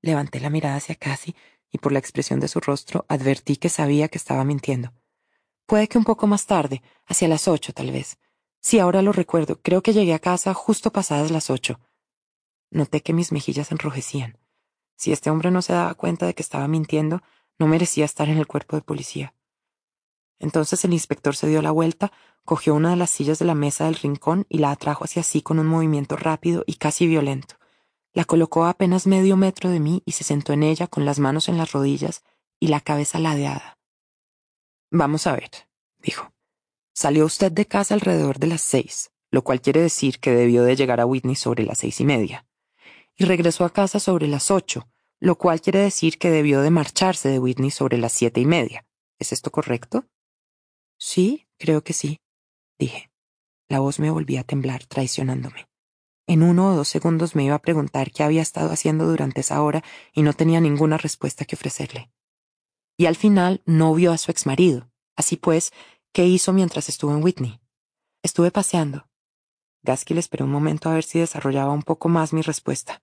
Levanté 0.02 0.40
la 0.40 0.50
mirada 0.50 0.78
hacia 0.78 0.96
Cassie 0.96 1.36
y 1.70 1.80
por 1.80 1.92
la 1.92 2.00
expresión 2.00 2.40
de 2.40 2.48
su 2.48 2.62
rostro 2.62 3.06
advertí 3.10 3.58
que 3.58 3.70
sabía 3.70 4.08
que 4.08 4.18
estaba 4.18 4.46
mintiendo. 4.46 4.94
Puede 5.72 5.88
que 5.88 5.98
un 5.98 6.04
poco 6.04 6.28
más 6.28 6.48
tarde, 6.48 6.82
hacia 7.06 7.30
las 7.30 7.48
ocho 7.48 7.72
tal 7.72 7.92
vez. 7.92 8.20
Sí, 8.60 8.80
ahora 8.80 9.02
lo 9.02 9.14
recuerdo, 9.14 9.62
creo 9.62 9.82
que 9.82 9.94
llegué 9.94 10.14
a 10.14 10.20
casa 10.20 10.54
justo 10.54 10.92
pasadas 10.92 11.32
las 11.32 11.50
ocho. 11.50 11.80
Noté 12.72 13.00
que 13.00 13.14
mis 13.14 13.32
mejillas 13.32 13.72
enrojecían. 13.72 14.38
Si 14.98 15.14
este 15.14 15.30
hombre 15.30 15.50
no 15.50 15.62
se 15.62 15.72
daba 15.72 15.94
cuenta 15.94 16.26
de 16.26 16.34
que 16.34 16.44
estaba 16.44 16.68
mintiendo, 16.68 17.22
no 17.58 17.68
merecía 17.68 18.04
estar 18.04 18.28
en 18.28 18.38
el 18.38 18.48
cuerpo 18.48 18.76
de 18.76 18.82
policía. 18.82 19.34
Entonces 20.40 20.84
el 20.84 20.92
inspector 20.92 21.38
se 21.38 21.48
dio 21.48 21.62
la 21.62 21.72
vuelta, 21.72 22.12
cogió 22.44 22.76
una 22.76 22.90
de 22.90 22.98
las 22.98 23.10
sillas 23.10 23.40
de 23.40 23.46
la 23.46 23.56
mesa 23.56 23.86
del 23.86 23.96
rincón 23.96 24.46
y 24.50 24.58
la 24.58 24.72
atrajo 24.72 25.06
hacia 25.06 25.24
sí 25.24 25.42
con 25.42 25.58
un 25.58 25.68
movimiento 25.68 26.18
rápido 26.18 26.66
y 26.68 26.74
casi 26.74 27.08
violento. 27.08 27.56
La 28.12 28.26
colocó 28.26 28.66
a 28.66 28.72
apenas 28.72 29.08
medio 29.08 29.38
metro 29.38 29.70
de 29.70 29.80
mí 29.80 30.04
y 30.06 30.12
se 30.12 30.26
sentó 30.26 30.52
en 30.52 30.64
ella 30.64 30.88
con 30.88 31.06
las 31.06 31.20
manos 31.20 31.48
en 31.48 31.58
las 31.58 31.72
rodillas 31.72 32.26
y 32.60 32.68
la 32.68 32.82
cabeza 32.82 33.20
ladeada. 33.20 33.78
Vamos 34.94 35.26
a 35.26 35.32
ver, 35.32 35.50
dijo. 36.00 36.34
Salió 36.94 37.26
usted 37.26 37.50
de 37.50 37.66
casa 37.66 37.94
alrededor 37.94 38.40
de 38.40 38.48
las 38.48 38.62
seis, 38.62 39.12
lo 39.32 39.42
cual 39.42 39.62
quiere 39.62 39.82
decir 39.82 40.20
que 40.20 40.32
debió 40.32 40.64
de 40.64 40.76
llegar 40.76 41.00
a 41.00 41.06
Whitney 41.06 41.36
sobre 41.36 41.64
las 41.64 41.78
seis 41.78 42.02
y 42.02 42.06
media. 42.06 42.46
Y 43.16 43.24
regresó 43.24 43.64
a 43.64 43.72
casa 43.72 44.02
sobre 44.02 44.28
las 44.28 44.52
ocho, 44.52 44.90
lo 45.22 45.38
cual 45.38 45.62
quiere 45.62 45.80
decir 45.80 46.18
que 46.18 46.30
debió 46.30 46.62
de 46.62 46.72
marcharse 46.72 47.30
de 47.30 47.40
Whitney 47.40 47.72
sobre 47.72 47.98
las 47.98 48.12
siete 48.12 48.42
y 48.42 48.46
media. 48.46 48.86
¿Es 49.18 49.32
esto 49.32 49.50
correcto? 49.50 50.06
Sí, 50.98 51.48
creo 51.58 51.84
que 51.86 51.94
sí, 51.94 52.20
dije. 52.78 53.10
La 53.70 53.80
voz 53.80 54.00
me 54.00 54.12
volvía 54.12 54.42
a 54.42 54.44
temblar, 54.44 54.86
traicionándome. 54.86 55.70
En 56.28 56.44
uno 56.44 56.74
o 56.74 56.76
dos 56.76 56.90
segundos 56.90 57.34
me 57.34 57.46
iba 57.46 57.56
a 57.56 57.62
preguntar 57.62 58.12
qué 58.12 58.24
había 58.24 58.42
estado 58.42 58.72
haciendo 58.72 59.08
durante 59.08 59.40
esa 59.40 59.62
hora 59.62 59.86
y 60.12 60.24
no 60.24 60.34
tenía 60.34 60.60
ninguna 60.60 60.98
respuesta 60.98 61.46
que 61.46 61.56
ofrecerle. 61.56 62.12
Y 63.02 63.08
al 63.08 63.16
final 63.16 63.64
no 63.66 63.96
vio 63.96 64.12
a 64.12 64.20
su 64.20 64.30
exmarido. 64.30 64.88
Así 65.16 65.36
pues, 65.36 65.74
¿qué 66.14 66.28
hizo 66.28 66.54
mientras 66.54 66.88
estuvo 66.88 67.12
en 67.12 67.24
Whitney? 67.24 67.60
Estuve 68.22 68.52
paseando. 68.52 69.08
Gaskill 69.82 70.20
esperó 70.20 70.46
un 70.46 70.52
momento 70.52 70.88
a 70.88 70.94
ver 70.94 71.04
si 71.04 71.18
desarrollaba 71.18 71.72
un 71.72 71.82
poco 71.82 72.10
más 72.10 72.32
mi 72.32 72.44
respuesta. 72.44 73.02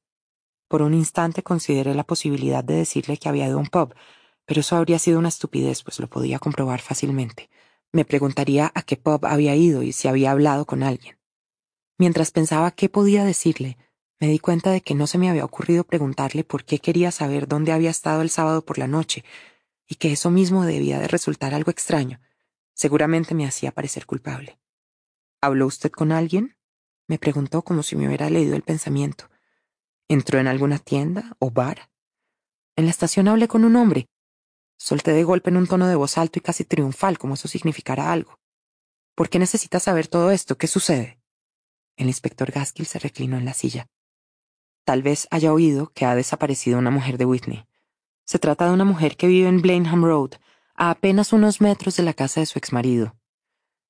Por 0.69 0.83
un 0.83 0.95
instante 0.95 1.43
consideré 1.43 1.97
la 1.97 2.05
posibilidad 2.05 2.63
de 2.63 2.75
decirle 2.75 3.17
que 3.17 3.29
había 3.29 3.49
ido 3.49 3.57
a 3.57 3.61
un 3.61 3.67
pub, 3.67 3.93
pero 4.45 4.61
eso 4.61 4.77
habría 4.77 5.01
sido 5.01 5.19
una 5.19 5.31
estupidez, 5.31 5.83
pues 5.83 5.99
lo 5.99 6.07
podía 6.07 6.39
comprobar 6.39 6.81
fácilmente. 6.81 7.51
Me 7.91 8.05
preguntaría 8.05 8.71
a 8.77 8.83
qué 8.83 8.97
pub 8.97 9.27
había 9.27 9.57
ido 9.57 9.83
y 9.83 9.91
si 9.91 10.07
había 10.07 10.31
hablado 10.31 10.65
con 10.65 10.85
alguien. 10.85 11.19
Mientras 11.99 12.31
pensaba 12.31 12.71
qué 12.71 12.89
podía 12.89 13.25
decirle, 13.25 13.79
me 14.21 14.29
di 14.29 14.39
cuenta 14.39 14.71
de 14.71 14.81
que 14.81 14.95
no 14.95 15.09
se 15.09 15.19
me 15.19 15.29
había 15.29 15.45
ocurrido 15.45 15.83
preguntarle 15.83 16.45
por 16.45 16.65
qué 16.65 16.79
quería 16.79 17.11
saber 17.11 17.49
dónde 17.49 17.73
había 17.73 17.91
estado 17.91 18.23
el 18.23 18.31
sábado 18.31 18.65
por 18.65 18.79
la 18.79 18.87
noche, 18.87 19.25
y 19.89 19.97
que 19.97 20.13
eso 20.13 20.31
mismo 20.31 20.65
debía 20.65 21.01
de 21.01 21.09
resultar 21.09 21.55
algo 21.55 21.71
extraño. 21.71 22.21
Seguramente 22.75 23.35
me 23.35 23.47
hacía 23.47 23.73
parecer 23.73 24.07
culpable. 24.07 24.61
¿Habló 25.41 25.67
usted 25.67 25.91
con 25.91 26.13
alguien? 26.13 26.57
me 27.09 27.19
preguntó 27.19 27.63
como 27.63 27.83
si 27.83 27.97
me 27.97 28.07
hubiera 28.07 28.29
leído 28.29 28.55
el 28.55 28.63
pensamiento. 28.63 29.31
¿Entró 30.09 30.39
en 30.39 30.47
alguna 30.47 30.79
tienda 30.79 31.37
o 31.39 31.51
bar? 31.51 31.91
En 32.77 32.85
la 32.85 32.91
estación 32.91 33.29
hablé 33.29 33.49
con 33.49 33.65
un 33.65 33.77
hombre. 33.77 34.09
Solté 34.77 35.13
de 35.13 35.25
golpe 35.25 35.51
en 35.51 35.57
un 35.57 35.67
tono 35.67 35.89
de 35.89 35.97
voz 35.97 36.19
alto 36.19 36.39
y 36.39 36.43
casi 36.43 36.65
triunfal, 36.65 37.19
como 37.19 37.35
eso 37.35 37.49
significara 37.49 38.13
algo. 38.13 38.39
¿Por 39.15 39.29
qué 39.31 39.39
necesita 39.39 39.81
saber 39.81 40.07
todo 40.07 40.31
esto? 40.31 40.59
¿Qué 40.59 40.67
sucede? 40.67 41.19
El 41.97 42.07
inspector 42.07 42.53
Gaskill 42.53 42.87
se 42.87 42.99
reclinó 42.99 43.39
en 43.39 43.45
la 43.45 43.55
silla. 43.55 43.89
Tal 44.85 45.03
vez 45.03 45.27
haya 45.31 45.53
oído 45.53 45.93
que 45.93 46.05
ha 46.05 46.15
desaparecido 46.15 46.79
una 46.79 46.91
mujer 46.91 47.19
de 47.19 47.25
Whitney. 47.25 47.68
Se 48.29 48.39
trata 48.39 48.67
de 48.67 48.73
una 48.73 48.85
mujer 48.85 49.17
que 49.17 49.27
vive 49.27 49.49
en 49.49 49.63
Blenheim 49.63 50.05
Road, 50.05 50.33
a 50.75 50.91
apenas 50.91 51.33
unos 51.33 51.63
metros 51.63 51.97
de 51.97 52.03
la 52.03 52.13
casa 52.13 52.41
de 52.41 52.45
su 52.45 52.59
exmarido. 52.59 53.17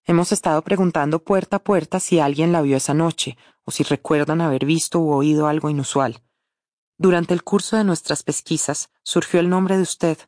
Hemos 0.04 0.30
estado 0.30 0.62
preguntando 0.62 1.24
puerta 1.24 1.56
a 1.56 1.64
puerta 1.64 1.98
si 1.98 2.20
alguien 2.20 2.52
la 2.52 2.62
vio 2.62 2.76
esa 2.76 2.94
noche, 2.94 3.36
o 3.64 3.72
si 3.72 3.82
recuerdan 3.82 4.40
haber 4.40 4.64
visto 4.64 5.00
u 5.00 5.10
oído 5.10 5.48
algo 5.48 5.70
inusual. 5.70 6.22
Durante 6.96 7.34
el 7.34 7.42
curso 7.42 7.76
de 7.76 7.82
nuestras 7.82 8.22
pesquisas 8.22 8.90
surgió 9.02 9.40
el 9.40 9.48
nombre 9.48 9.74
de 9.76 9.82
usted. 9.82 10.18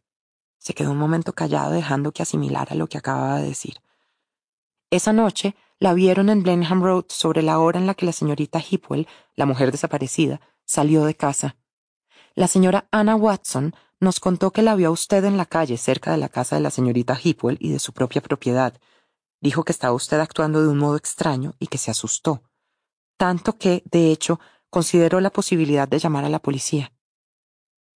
Se 0.59 0.75
quedó 0.75 0.91
un 0.91 0.99
momento 0.99 1.33
callado 1.33 1.71
dejando 1.71 2.11
que 2.11 2.25
asimilara 2.25 2.75
lo 2.75 2.89
que 2.89 2.99
acababa 2.99 3.39
de 3.39 3.47
decir. 3.47 3.81
Esa 4.91 5.13
noche 5.13 5.55
la 5.79 5.95
vieron 5.95 6.31
en 6.31 6.43
Blenheim 6.43 6.83
Road 6.83 7.05
sobre 7.11 7.43
la 7.43 7.61
hora 7.61 7.79
en 7.79 7.87
la 7.87 7.95
que 7.95 8.07
la 8.07 8.13
señorita 8.13 8.59
Hipwell, 8.59 9.07
la 9.37 9.47
mujer 9.47 9.71
desaparecida, 9.71 10.41
salió 10.65 11.05
de 11.05 11.15
casa. 11.15 11.60
La 12.35 12.47
señora 12.47 12.89
Anna 12.93 13.17
Watson 13.17 13.75
nos 13.99 14.21
contó 14.21 14.53
que 14.53 14.63
la 14.63 14.75
vio 14.75 14.89
a 14.89 14.93
usted 14.93 15.25
en 15.25 15.37
la 15.37 15.47
calle 15.47 15.77
cerca 15.77 16.13
de 16.13 16.17
la 16.17 16.29
casa 16.29 16.57
de 16.57 16.63
la 16.63 16.71
señorita 16.71 17.19
Hipwell 17.23 17.59
y 17.61 17.73
de 17.73 17.79
su 17.79 17.93
propia 17.93 18.23
propiedad. 18.23 18.81
Dijo 19.41 19.65
que 19.65 19.73
estaba 19.73 19.95
usted 19.95 20.21
actuando 20.21 20.63
de 20.63 20.69
un 20.69 20.79
modo 20.79 20.97
extraño 20.97 21.55
y 21.59 21.67
que 21.67 21.79
se 21.79 21.91
asustó. 21.91 22.43
Tanto 23.17 23.59
que, 23.59 23.83
de 23.91 24.11
hecho, 24.11 24.41
consideró 24.71 25.21
la 25.21 25.31
posibilidad 25.31 25.89
de 25.89 25.99
llamar 25.99 26.25
a 26.25 26.29
la 26.29 26.39
policía. 26.39 26.93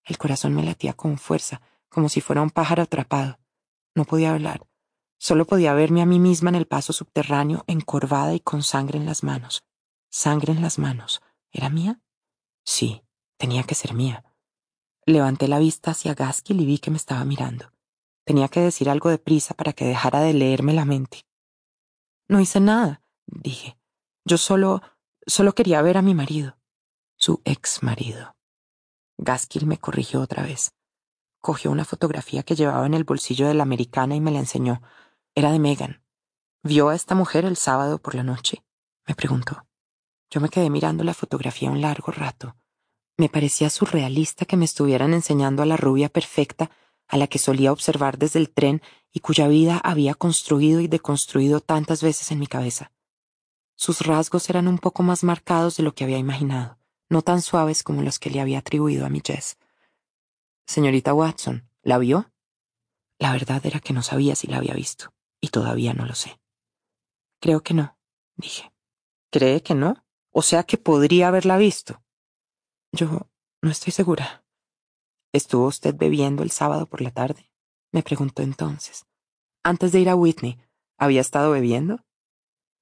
El 0.05 0.19
corazón 0.19 0.55
me 0.55 0.65
latía 0.65 0.95
con 0.95 1.19
fuerza, 1.19 1.61
como 1.89 2.09
si 2.09 2.21
fuera 2.21 2.43
un 2.43 2.51
pájaro 2.51 2.83
atrapado. 2.83 3.39
No 3.95 4.05
podía 4.05 4.33
hablar. 4.33 4.67
Solo 5.19 5.45
podía 5.45 5.75
verme 5.75 6.03
a 6.03 6.07
mí 6.07 6.19
misma 6.19 6.49
en 6.51 6.57
el 6.57 6.67
paso 6.67 6.93
subterráneo, 6.93 7.63
encorvada 7.69 8.35
y 8.35 8.41
con 8.41 8.65
sangre 8.65 8.99
en 8.99 9.07
las 9.07 9.23
manos. 9.23 9.63
Sangre 10.11 10.53
en 10.53 10.63
las 10.63 10.79
manos. 10.79 11.23
¿Era 11.53 11.69
mía? 11.69 12.01
Sí, 12.65 13.03
tenía 13.43 13.65
que 13.65 13.75
ser 13.75 13.93
mía. 13.93 14.25
Levanté 15.05 15.49
la 15.49 15.59
vista 15.59 15.91
hacia 15.91 16.15
Gaskill 16.15 16.61
y 16.61 16.65
vi 16.65 16.79
que 16.79 16.93
me 16.93 16.97
estaba 16.97 17.25
mirando. 17.25 17.73
Tenía 18.25 18.47
que 18.47 18.61
decir 18.61 18.89
algo 18.89 19.11
de 19.11 19.19
prisa 19.19 19.53
para 19.55 19.73
que 19.73 19.85
dejara 19.85 20.21
de 20.21 20.33
leerme 20.33 20.73
la 20.75 20.85
mente. 20.85 21.27
No 22.29 22.39
hice 22.39 22.61
nada, 22.61 23.03
dije. 23.27 23.77
Yo 24.25 24.39
solo, 24.39 24.81
solo 25.27 25.57
quería 25.57 25.83
ver 25.83 25.97
a 25.97 26.03
mi 26.03 26.15
marido, 26.15 26.57
su 27.17 27.43
ex 27.45 27.83
marido. 27.83 28.37
Gaskill 29.19 29.67
me 29.67 29.79
corrigió 29.79 30.21
otra 30.21 30.45
vez. 30.45 30.73
Cogió 31.41 31.73
una 31.73 31.85
fotografía 31.85 32.45
que 32.45 32.55
llevaba 32.55 32.87
en 32.87 32.95
el 32.95 33.03
bolsillo 33.03 33.49
de 33.49 33.55
la 33.55 33.65
americana 33.65 34.15
y 34.15 34.21
me 34.21 34.31
la 34.31 34.39
enseñó. 34.39 34.83
Era 35.35 35.51
de 35.51 35.59
Megan. 35.59 36.05
¿Vio 36.63 36.91
a 36.91 36.95
esta 36.95 37.17
mujer 37.17 37.45
el 37.45 37.57
sábado 37.57 37.99
por 37.99 38.15
la 38.15 38.23
noche? 38.23 38.63
me 39.05 39.17
preguntó. 39.17 39.67
Yo 40.31 40.41
me 40.41 40.49
quedé 40.49 40.71
mirando 40.71 41.03
la 41.03 41.13
fotografía 41.13 41.73
un 41.73 41.81
largo 41.81 42.13
rato. 42.13 42.55
Me 43.23 43.29
parecía 43.29 43.71
surrealista 43.71 44.47
que 44.47 44.57
me 44.57 44.65
estuvieran 44.65 45.15
enseñando 45.15 45.63
a 45.63 45.67
la 45.67 45.77
rubia 45.77 46.09
perfecta 46.09 46.73
a 47.07 47.17
la 47.17 47.29
que 47.29 47.39
solía 47.39 47.71
observar 47.71 48.19
desde 48.19 48.41
el 48.41 48.51
tren 48.51 48.83
y 49.13 49.21
cuya 49.21 49.47
vida 49.47 49.79
había 49.85 50.15
construido 50.15 50.81
y 50.81 50.89
deconstruido 50.89 51.61
tantas 51.61 52.03
veces 52.03 52.33
en 52.33 52.41
mi 52.41 52.49
cabeza. 52.49 52.91
Sus 53.77 54.01
rasgos 54.01 54.51
eran 54.51 54.67
un 54.67 54.79
poco 54.79 55.05
más 55.05 55.23
marcados 55.23 55.77
de 55.77 55.85
lo 55.85 55.95
que 55.95 56.03
había 56.03 56.19
imaginado, 56.19 56.81
no 57.09 57.23
tan 57.23 57.43
suaves 57.43 57.85
como 57.85 58.03
los 58.03 58.19
que 58.19 58.29
le 58.29 58.41
había 58.41 58.59
atribuido 58.59 59.07
a 59.07 59.09
mi 59.09 59.23
Jess. 59.25 59.57
Señorita 60.67 61.15
Watson, 61.15 61.71
¿la 61.83 61.99
vio? 61.99 62.33
La 63.21 63.31
verdad 63.31 63.65
era 63.65 63.79
que 63.79 63.93
no 63.93 64.03
sabía 64.03 64.35
si 64.35 64.49
la 64.49 64.57
había 64.57 64.75
visto, 64.75 65.15
y 65.41 65.51
todavía 65.51 65.95
no 65.95 66.07
lo 66.07 66.17
sé. 66.17 66.41
Creo 67.39 67.63
que 67.63 67.73
no, 67.73 67.97
dije. 68.35 68.73
¿Cree 69.31 69.63
que 69.63 69.77
no? 69.77 70.05
O 70.33 70.43
sea 70.43 70.65
que 70.65 70.77
podría 70.77 71.29
haberla 71.29 71.57
visto. 71.57 72.02
Yo 72.93 73.31
no 73.63 73.71
estoy 73.71 73.93
segura. 73.93 74.45
¿Estuvo 75.33 75.67
usted 75.67 75.95
bebiendo 75.95 76.43
el 76.43 76.51
sábado 76.51 76.87
por 76.87 77.01
la 77.01 77.11
tarde? 77.11 77.51
me 77.91 78.03
preguntó 78.03 78.43
entonces. 78.43 79.07
Antes 79.63 79.93
de 79.93 80.01
ir 80.01 80.09
a 80.09 80.17
Whitney, 80.17 80.59
¿había 80.99 81.21
estado 81.21 81.53
bebiendo? 81.53 82.05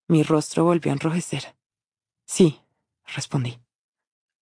Mi 0.08 0.22
rostro 0.22 0.64
volvió 0.64 0.90
a 0.90 0.94
enrojecer. 0.94 1.56
Sí, 2.26 2.60
respondí. 3.04 3.60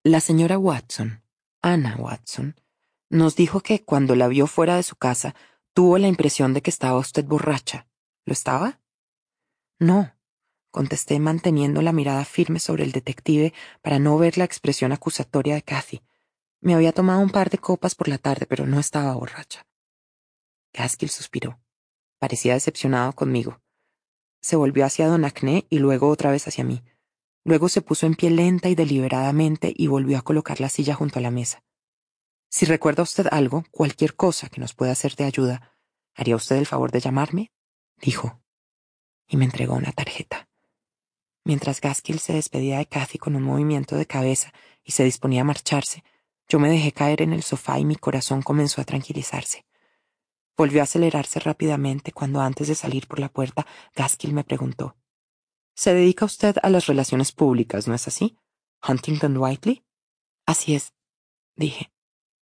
La 0.04 0.20
señora 0.20 0.58
Watson, 0.58 1.22
Anna 1.62 1.96
Watson, 1.96 2.54
nos 3.10 3.36
dijo 3.36 3.60
que 3.60 3.84
cuando 3.84 4.14
la 4.14 4.28
vio 4.28 4.46
fuera 4.46 4.76
de 4.76 4.82
su 4.82 4.96
casa 4.96 5.34
tuvo 5.74 5.98
la 5.98 6.08
impresión 6.08 6.54
de 6.54 6.62
que 6.62 6.70
estaba 6.70 6.98
usted 6.98 7.24
borracha. 7.24 7.88
¿Lo 8.24 8.32
estaba? 8.32 8.80
No, 9.78 10.14
contesté 10.70 11.18
manteniendo 11.18 11.82
la 11.82 11.92
mirada 11.92 12.24
firme 12.24 12.60
sobre 12.60 12.84
el 12.84 12.92
detective 12.92 13.52
para 13.82 13.98
no 13.98 14.18
ver 14.18 14.38
la 14.38 14.44
expresión 14.44 14.92
acusatoria 14.92 15.54
de 15.54 15.62
Cathy. 15.62 16.02
Me 16.60 16.74
había 16.74 16.92
tomado 16.92 17.20
un 17.20 17.30
par 17.30 17.50
de 17.50 17.58
copas 17.58 17.94
por 17.94 18.08
la 18.08 18.18
tarde, 18.18 18.46
pero 18.46 18.66
no 18.66 18.80
estaba 18.80 19.14
borracha. 19.14 19.66
Gaskill 20.72 21.08
suspiró. 21.08 21.60
Parecía 22.18 22.54
decepcionado 22.54 23.12
conmigo. 23.12 23.60
Se 24.40 24.56
volvió 24.56 24.84
hacia 24.84 25.08
don 25.08 25.24
Acné 25.24 25.66
y 25.70 25.78
luego 25.78 26.08
otra 26.08 26.30
vez 26.30 26.46
hacia 26.48 26.64
mí. 26.64 26.82
Luego 27.44 27.68
se 27.68 27.80
puso 27.80 28.06
en 28.06 28.14
pie 28.14 28.30
lenta 28.30 28.68
y 28.68 28.74
deliberadamente 28.74 29.72
y 29.74 29.86
volvió 29.86 30.18
a 30.18 30.22
colocar 30.22 30.60
la 30.60 30.68
silla 30.68 30.94
junto 30.94 31.18
a 31.18 31.22
la 31.22 31.30
mesa. 31.30 31.62
Si 32.50 32.66
recuerda 32.66 33.02
usted 33.02 33.26
algo, 33.30 33.64
cualquier 33.70 34.16
cosa 34.16 34.48
que 34.48 34.60
nos 34.60 34.74
pueda 34.74 34.94
ser 34.94 35.16
de 35.16 35.24
ayuda, 35.24 35.76
¿haría 36.14 36.36
usted 36.36 36.56
el 36.56 36.66
favor 36.66 36.90
de 36.90 37.00
llamarme? 37.00 37.52
dijo. 38.00 38.42
Y 39.28 39.36
me 39.36 39.44
entregó 39.44 39.74
una 39.74 39.92
tarjeta. 39.92 40.47
Mientras 41.48 41.80
Gaskill 41.80 42.18
se 42.18 42.34
despedía 42.34 42.76
de 42.76 42.84
Cathy 42.84 43.16
con 43.16 43.34
un 43.34 43.42
movimiento 43.42 43.96
de 43.96 44.04
cabeza 44.04 44.52
y 44.84 44.92
se 44.92 45.02
disponía 45.02 45.40
a 45.40 45.44
marcharse, 45.44 46.04
yo 46.46 46.58
me 46.58 46.68
dejé 46.68 46.92
caer 46.92 47.22
en 47.22 47.32
el 47.32 47.42
sofá 47.42 47.78
y 47.78 47.86
mi 47.86 47.96
corazón 47.96 48.42
comenzó 48.42 48.82
a 48.82 48.84
tranquilizarse. 48.84 49.64
Volvió 50.58 50.82
a 50.82 50.84
acelerarse 50.84 51.40
rápidamente 51.40 52.12
cuando 52.12 52.42
antes 52.42 52.68
de 52.68 52.74
salir 52.74 53.06
por 53.06 53.18
la 53.18 53.30
puerta, 53.30 53.66
Gaskill 53.96 54.34
me 54.34 54.44
preguntó. 54.44 54.98
¿Se 55.74 55.94
dedica 55.94 56.26
usted 56.26 56.56
a 56.62 56.68
las 56.68 56.84
relaciones 56.84 57.32
públicas, 57.32 57.88
no 57.88 57.94
es 57.94 58.06
así? 58.06 58.36
¿Huntington 58.86 59.34
Whiteley? 59.38 59.86
Así 60.44 60.74
es, 60.74 60.92
dije. 61.56 61.90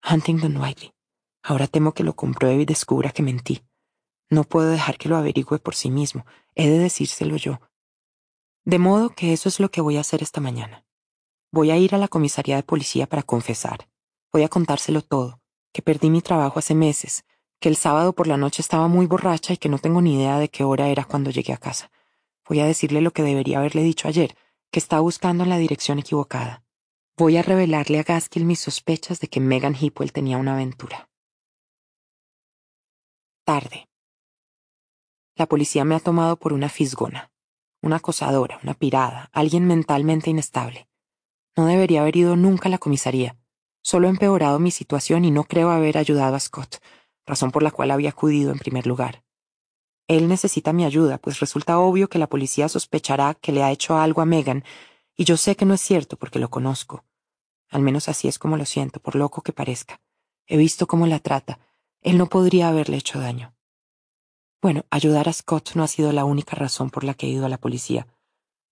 Huntington 0.09 0.57
Whiteley. 0.57 0.95
Ahora 1.43 1.67
temo 1.67 1.93
que 1.93 2.03
lo 2.03 2.15
compruebe 2.15 2.63
y 2.63 2.65
descubra 2.65 3.11
que 3.11 3.21
mentí. 3.21 3.61
No 4.31 4.45
puedo 4.45 4.71
dejar 4.71 4.97
que 4.97 5.09
lo 5.09 5.15
averigüe 5.15 5.59
por 5.59 5.75
sí 5.75 5.91
mismo. 5.91 6.25
He 6.55 6.67
de 6.67 6.79
decírselo 6.79 7.37
yo. 7.37 7.59
De 8.65 8.79
modo 8.79 9.11
que 9.11 9.31
eso 9.31 9.47
es 9.47 9.59
lo 9.59 9.69
que 9.69 9.81
voy 9.81 9.97
a 9.97 9.99
hacer 9.99 10.23
esta 10.23 10.41
mañana. 10.41 10.83
Voy 11.51 11.69
a 11.69 11.77
ir 11.77 11.93
a 11.93 11.99
la 11.99 12.07
comisaría 12.07 12.55
de 12.55 12.63
policía 12.63 13.05
para 13.05 13.21
confesar. 13.21 13.87
Voy 14.33 14.41
a 14.41 14.49
contárselo 14.49 15.03
todo, 15.03 15.39
que 15.71 15.83
perdí 15.83 16.09
mi 16.09 16.23
trabajo 16.23 16.57
hace 16.57 16.73
meses, 16.73 17.25
que 17.59 17.69
el 17.69 17.75
sábado 17.75 18.13
por 18.13 18.25
la 18.25 18.37
noche 18.37 18.63
estaba 18.63 18.87
muy 18.87 19.05
borracha 19.05 19.53
y 19.53 19.57
que 19.57 19.69
no 19.69 19.77
tengo 19.77 20.01
ni 20.01 20.15
idea 20.15 20.39
de 20.39 20.49
qué 20.49 20.63
hora 20.63 20.89
era 20.89 21.05
cuando 21.05 21.29
llegué 21.29 21.53
a 21.53 21.57
casa. 21.57 21.91
Voy 22.49 22.59
a 22.59 22.65
decirle 22.65 23.01
lo 23.01 23.11
que 23.11 23.21
debería 23.21 23.59
haberle 23.59 23.83
dicho 23.83 24.07
ayer, 24.07 24.35
que 24.71 24.79
estaba 24.79 25.01
buscando 25.03 25.43
en 25.43 25.51
la 25.51 25.57
dirección 25.59 25.99
equivocada. 25.99 26.63
Voy 27.17 27.37
a 27.37 27.43
revelarle 27.43 27.99
a 27.99 28.03
Gaskill 28.03 28.45
mis 28.45 28.61
sospechas 28.61 29.19
de 29.19 29.27
que 29.27 29.39
Megan 29.39 29.75
Hipwell 29.79 30.11
tenía 30.11 30.37
una 30.37 30.53
aventura. 30.53 31.07
Tarde. 33.43 33.87
La 35.35 35.45
policía 35.45 35.85
me 35.85 35.93
ha 35.93 35.99
tomado 35.99 36.37
por 36.37 36.51
una 36.51 36.67
fisgona, 36.67 37.31
una 37.85 37.97
acosadora, 37.97 38.59
una 38.63 38.73
pirada, 38.73 39.29
alguien 39.31 39.67
mentalmente 39.67 40.31
inestable. 40.31 40.87
No 41.55 41.67
debería 41.67 42.01
haber 42.01 42.17
ido 42.17 42.35
nunca 42.35 42.67
a 42.67 42.71
la 42.71 42.79
comisaría. 42.79 43.37
Solo 43.81 44.07
he 44.07 44.09
empeorado 44.09 44.59
mi 44.59 44.71
situación 44.71 45.23
y 45.23 45.31
no 45.31 45.43
creo 45.43 45.69
haber 45.69 45.97
ayudado 45.97 46.35
a 46.35 46.39
Scott, 46.39 46.77
razón 47.25 47.51
por 47.51 47.63
la 47.63 47.71
cual 47.71 47.91
había 47.91 48.09
acudido 48.09 48.51
en 48.51 48.57
primer 48.57 48.87
lugar. 48.87 49.23
Él 50.07 50.27
necesita 50.27 50.73
mi 50.73 50.83
ayuda, 50.83 51.19
pues 51.19 51.39
resulta 51.39 51.79
obvio 51.79 52.09
que 52.09 52.19
la 52.19 52.27
policía 52.27 52.67
sospechará 52.69 53.35
que 53.35 53.51
le 53.51 53.63
ha 53.63 53.71
hecho 53.71 53.97
algo 53.97 54.21
a 54.21 54.25
Megan 54.25 54.63
y 55.15 55.23
yo 55.23 55.37
sé 55.37 55.55
que 55.55 55.65
no 55.65 55.73
es 55.73 55.81
cierto 55.81 56.17
porque 56.17 56.39
lo 56.39 56.49
conozco. 56.49 57.05
Al 57.69 57.81
menos 57.81 58.09
así 58.09 58.27
es 58.27 58.37
como 58.37 58.57
lo 58.57 58.65
siento, 58.65 58.99
por 58.99 59.15
loco 59.15 59.41
que 59.41 59.53
parezca. 59.53 60.01
He 60.47 60.57
visto 60.57 60.87
cómo 60.87 61.07
la 61.07 61.19
trata. 61.19 61.59
Él 62.01 62.17
no 62.17 62.27
podría 62.27 62.69
haberle 62.69 62.97
hecho 62.97 63.19
daño. 63.19 63.54
Bueno, 64.65 64.83
ayudar 64.89 65.29
a 65.29 65.31
Scott 65.31 65.75
no 65.75 65.83
ha 65.83 65.87
sido 65.87 66.11
la 66.11 66.25
única 66.25 66.55
razón 66.55 66.89
por 66.89 67.03
la 67.03 67.13
que 67.13 67.27
he 67.27 67.29
ido 67.29 67.45
a 67.45 67.49
la 67.49 67.59
policía. 67.59 68.07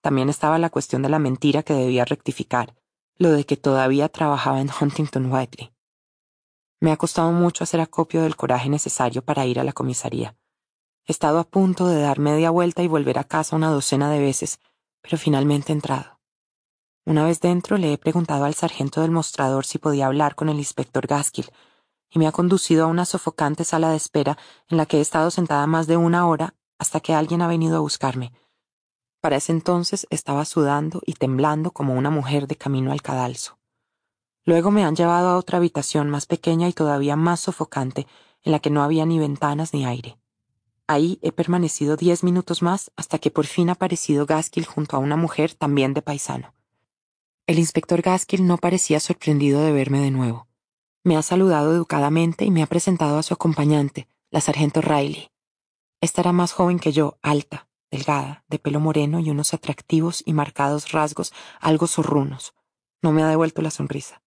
También 0.01 0.27
estaba 0.27 0.57
la 0.57 0.71
cuestión 0.71 1.03
de 1.03 1.09
la 1.09 1.19
mentira 1.19 1.61
que 1.61 1.75
debía 1.75 2.03
rectificar, 2.03 2.73
lo 3.19 3.29
de 3.29 3.45
que 3.45 3.57
todavía 3.57 4.09
trabajaba 4.09 4.59
en 4.59 4.71
Huntington 4.71 5.31
Whiteley. 5.31 5.71
Me 6.79 6.91
ha 6.91 6.97
costado 6.97 7.31
mucho 7.31 7.63
hacer 7.63 7.79
acopio 7.79 8.23
del 8.23 8.35
coraje 8.35 8.69
necesario 8.69 9.23
para 9.23 9.45
ir 9.45 9.59
a 9.59 9.63
la 9.63 9.71
comisaría. 9.71 10.35
He 11.05 11.11
estado 11.11 11.37
a 11.37 11.43
punto 11.43 11.85
de 11.85 12.01
dar 12.01 12.17
media 12.17 12.49
vuelta 12.49 12.81
y 12.81 12.87
volver 12.87 13.19
a 13.19 13.25
casa 13.25 13.55
una 13.55 13.69
docena 13.69 14.09
de 14.09 14.17
veces, 14.17 14.59
pero 14.99 15.19
finalmente 15.19 15.73
he 15.73 15.75
entrado. 15.75 16.19
Una 17.05 17.23
vez 17.23 17.39
dentro 17.39 17.77
le 17.77 17.93
he 17.93 17.97
preguntado 17.99 18.45
al 18.45 18.55
sargento 18.55 19.01
del 19.01 19.11
mostrador 19.11 19.67
si 19.67 19.77
podía 19.77 20.07
hablar 20.07 20.33
con 20.33 20.49
el 20.49 20.57
inspector 20.57 21.05
Gaskill, 21.05 21.51
y 22.13 22.19
me 22.19 22.27
ha 22.27 22.31
conducido 22.31 22.85
a 22.85 22.87
una 22.87 23.05
sofocante 23.05 23.63
sala 23.63 23.89
de 23.89 23.97
espera 23.97 24.37
en 24.69 24.77
la 24.77 24.85
que 24.85 24.97
he 24.97 25.01
estado 25.01 25.31
sentada 25.31 25.65
más 25.65 25.87
de 25.87 25.97
una 25.97 26.27
hora 26.27 26.53
hasta 26.77 26.99
que 26.99 27.15
alguien 27.15 27.41
ha 27.41 27.47
venido 27.47 27.77
a 27.77 27.81
buscarme. 27.81 28.31
Para 29.19 29.37
ese 29.37 29.51
entonces 29.51 30.05
estaba 30.09 30.45
sudando 30.45 31.01
y 31.05 31.13
temblando 31.13 31.71
como 31.71 31.95
una 31.95 32.11
mujer 32.11 32.45
de 32.47 32.55
camino 32.55 32.91
al 32.91 33.01
cadalso. 33.01 33.57
Luego 34.45 34.69
me 34.69 34.83
han 34.83 34.95
llevado 34.95 35.29
a 35.29 35.37
otra 35.37 35.57
habitación 35.57 36.09
más 36.09 36.25
pequeña 36.25 36.67
y 36.67 36.73
todavía 36.73 37.15
más 37.15 37.39
sofocante, 37.39 38.05
en 38.43 38.51
la 38.51 38.59
que 38.59 38.69
no 38.69 38.83
había 38.83 39.05
ni 39.05 39.17
ventanas 39.17 39.73
ni 39.73 39.85
aire. 39.85 40.17
Ahí 40.85 41.17
he 41.21 41.31
permanecido 41.31 41.95
diez 41.95 42.23
minutos 42.23 42.61
más 42.61 42.91
hasta 42.97 43.17
que 43.17 43.31
por 43.31 43.45
fin 43.45 43.69
ha 43.69 43.73
aparecido 43.73 44.25
Gaskill 44.25 44.65
junto 44.65 44.97
a 44.97 44.99
una 44.99 45.15
mujer 45.15 45.53
también 45.53 45.93
de 45.93 46.01
paisano. 46.01 46.53
El 47.47 47.57
inspector 47.57 48.01
Gaskill 48.01 48.45
no 48.45 48.57
parecía 48.57 48.99
sorprendido 48.99 49.61
de 49.61 49.71
verme 49.71 49.99
de 50.01 50.11
nuevo. 50.11 50.47
Me 51.05 51.17
ha 51.17 51.21
saludado 51.21 51.73
educadamente 51.73 52.45
y 52.45 52.51
me 52.51 52.63
ha 52.63 52.67
presentado 52.67 53.17
a 53.17 53.23
su 53.23 53.33
acompañante, 53.33 54.07
la 54.31 54.39
sargento 54.39 54.81
Riley. 54.81 55.29
Esta 55.99 56.21
era 56.21 56.31
más 56.31 56.53
joven 56.53 56.79
que 56.79 56.93
yo, 56.93 57.17
alta, 57.21 57.67
delgada, 57.91 58.45
de 58.47 58.57
pelo 58.57 58.79
moreno 58.79 59.19
y 59.19 59.29
unos 59.29 59.53
atractivos 59.53 60.23
y 60.25 60.31
marcados 60.31 60.91
rasgos 60.93 61.33
algo 61.59 61.87
zorrunos. 61.87 62.53
No 63.01 63.11
me 63.11 63.21
ha 63.21 63.27
devuelto 63.27 63.61
la 63.61 63.69
sonrisa. 63.69 64.23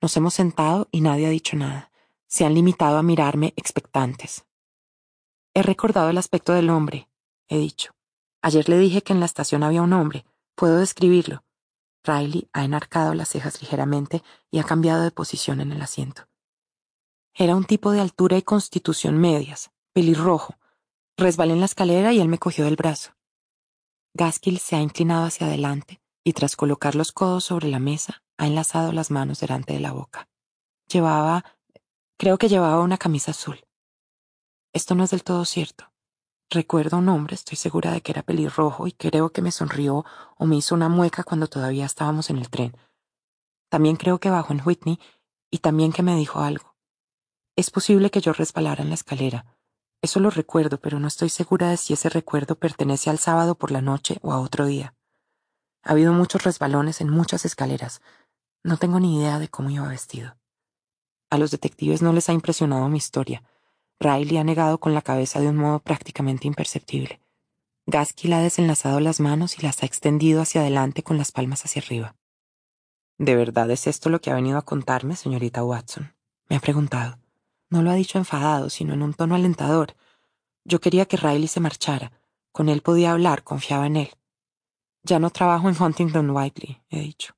Nos 0.00 0.16
hemos 0.16 0.32
sentado 0.32 0.88
y 0.90 1.02
nadie 1.02 1.26
ha 1.26 1.30
dicho 1.30 1.56
nada. 1.56 1.92
Se 2.26 2.46
han 2.46 2.54
limitado 2.54 2.96
a 2.96 3.02
mirarme 3.02 3.52
expectantes. 3.56 4.46
He 5.54 5.62
recordado 5.62 6.08
el 6.08 6.18
aspecto 6.18 6.54
del 6.54 6.70
hombre, 6.70 7.08
he 7.48 7.58
dicho. 7.58 7.92
Ayer 8.40 8.68
le 8.68 8.78
dije 8.78 9.02
que 9.02 9.12
en 9.12 9.20
la 9.20 9.26
estación 9.26 9.62
había 9.62 9.82
un 9.82 9.92
hombre. 9.92 10.24
Puedo 10.54 10.78
describirlo. 10.78 11.44
Riley 12.06 12.48
ha 12.52 12.64
enarcado 12.64 13.14
las 13.14 13.28
cejas 13.28 13.60
ligeramente 13.60 14.22
y 14.50 14.58
ha 14.58 14.64
cambiado 14.64 15.02
de 15.02 15.10
posición 15.10 15.60
en 15.60 15.72
el 15.72 15.82
asiento. 15.82 16.28
Era 17.34 17.54
un 17.54 17.64
tipo 17.64 17.90
de 17.90 18.00
altura 18.00 18.38
y 18.38 18.42
constitución 18.42 19.18
medias, 19.18 19.70
pelirrojo. 19.92 20.54
Resbalé 21.18 21.52
en 21.52 21.60
la 21.60 21.66
escalera 21.66 22.12
y 22.12 22.20
él 22.20 22.28
me 22.28 22.38
cogió 22.38 22.64
del 22.64 22.76
brazo. 22.76 23.12
Gaskill 24.14 24.58
se 24.58 24.76
ha 24.76 24.80
inclinado 24.80 25.26
hacia 25.26 25.46
adelante 25.46 26.00
y 26.24 26.32
tras 26.32 26.56
colocar 26.56 26.94
los 26.94 27.12
codos 27.12 27.44
sobre 27.44 27.68
la 27.68 27.78
mesa, 27.78 28.22
ha 28.38 28.46
enlazado 28.46 28.92
las 28.92 29.10
manos 29.10 29.40
delante 29.40 29.74
de 29.74 29.80
la 29.80 29.92
boca. 29.92 30.28
Llevaba, 30.88 31.44
creo 32.18 32.38
que 32.38 32.48
llevaba 32.48 32.80
una 32.80 32.98
camisa 32.98 33.30
azul. 33.30 33.64
Esto 34.72 34.94
no 34.94 35.04
es 35.04 35.10
del 35.10 35.22
todo 35.22 35.44
cierto. 35.44 35.92
Recuerdo 36.48 36.98
un 36.98 37.08
hombre, 37.08 37.34
estoy 37.34 37.56
segura 37.56 37.90
de 37.90 38.02
que 38.02 38.12
era 38.12 38.22
pelirrojo 38.22 38.86
y 38.86 38.92
creo 38.92 39.30
que 39.30 39.42
me 39.42 39.50
sonrió 39.50 40.04
o 40.36 40.46
me 40.46 40.56
hizo 40.56 40.76
una 40.76 40.88
mueca 40.88 41.24
cuando 41.24 41.48
todavía 41.48 41.84
estábamos 41.84 42.30
en 42.30 42.38
el 42.38 42.50
tren. 42.50 42.76
También 43.68 43.96
creo 43.96 44.20
que 44.20 44.30
bajó 44.30 44.52
en 44.52 44.62
Whitney 44.64 45.00
y 45.50 45.58
también 45.58 45.92
que 45.92 46.04
me 46.04 46.14
dijo 46.14 46.40
algo. 46.40 46.76
Es 47.56 47.70
posible 47.70 48.10
que 48.10 48.20
yo 48.20 48.32
resbalara 48.32 48.82
en 48.82 48.90
la 48.90 48.94
escalera. 48.94 49.56
Eso 50.02 50.20
lo 50.20 50.30
recuerdo, 50.30 50.78
pero 50.78 51.00
no 51.00 51.08
estoy 51.08 51.30
segura 51.30 51.70
de 51.70 51.76
si 51.76 51.94
ese 51.94 52.08
recuerdo 52.10 52.54
pertenece 52.54 53.10
al 53.10 53.18
sábado 53.18 53.56
por 53.56 53.72
la 53.72 53.80
noche 53.80 54.18
o 54.22 54.32
a 54.32 54.40
otro 54.40 54.66
día. 54.66 54.94
Ha 55.82 55.92
habido 55.92 56.12
muchos 56.12 56.44
resbalones 56.44 57.00
en 57.00 57.08
muchas 57.08 57.44
escaleras. 57.44 58.02
No 58.62 58.76
tengo 58.76 59.00
ni 59.00 59.18
idea 59.18 59.40
de 59.40 59.48
cómo 59.48 59.70
iba 59.70 59.88
vestido. 59.88 60.36
A 61.28 61.38
los 61.38 61.50
detectives 61.50 62.02
no 62.02 62.12
les 62.12 62.28
ha 62.28 62.32
impresionado 62.32 62.88
mi 62.88 62.98
historia. 62.98 63.42
Riley 63.98 64.36
ha 64.36 64.44
negado 64.44 64.78
con 64.78 64.94
la 64.94 65.02
cabeza 65.02 65.40
de 65.40 65.48
un 65.48 65.56
modo 65.56 65.80
prácticamente 65.80 66.46
imperceptible. 66.46 67.20
Gaskill 67.86 68.32
ha 68.34 68.40
desenlazado 68.40 69.00
las 69.00 69.20
manos 69.20 69.58
y 69.58 69.62
las 69.62 69.82
ha 69.82 69.86
extendido 69.86 70.42
hacia 70.42 70.60
adelante 70.60 71.02
con 71.02 71.18
las 71.18 71.32
palmas 71.32 71.64
hacia 71.64 71.80
arriba. 71.80 72.16
¿De 73.18 73.34
verdad 73.34 73.70
es 73.70 73.86
esto 73.86 74.10
lo 74.10 74.20
que 74.20 74.30
ha 74.30 74.34
venido 74.34 74.58
a 74.58 74.64
contarme, 74.64 75.16
señorita 75.16 75.64
Watson? 75.64 76.14
Me 76.48 76.56
ha 76.56 76.60
preguntado. 76.60 77.18
No 77.70 77.82
lo 77.82 77.90
ha 77.90 77.94
dicho 77.94 78.18
enfadado, 78.18 78.70
sino 78.70 78.92
en 78.92 79.02
un 79.02 79.14
tono 79.14 79.34
alentador. 79.34 79.94
Yo 80.64 80.80
quería 80.80 81.06
que 81.06 81.16
Riley 81.16 81.48
se 81.48 81.60
marchara. 81.60 82.12
Con 82.52 82.68
él 82.68 82.82
podía 82.82 83.12
hablar, 83.12 83.44
confiaba 83.44 83.86
en 83.86 83.96
él. 83.96 84.10
Ya 85.02 85.18
no 85.18 85.30
trabajo 85.30 85.68
en 85.68 85.80
Huntington 85.80 86.30
Whiteley, 86.30 86.82
he 86.90 87.00
dicho. 87.00 87.34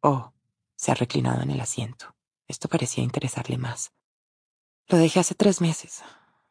Oh, 0.00 0.32
se 0.74 0.90
ha 0.90 0.94
reclinado 0.94 1.42
en 1.42 1.50
el 1.50 1.60
asiento. 1.60 2.14
Esto 2.46 2.68
parecía 2.68 3.02
interesarle 3.02 3.56
más. 3.56 3.92
Lo 4.88 4.98
dejé 4.98 5.20
hace 5.20 5.34
tres 5.34 5.60
meses. 5.60 6.02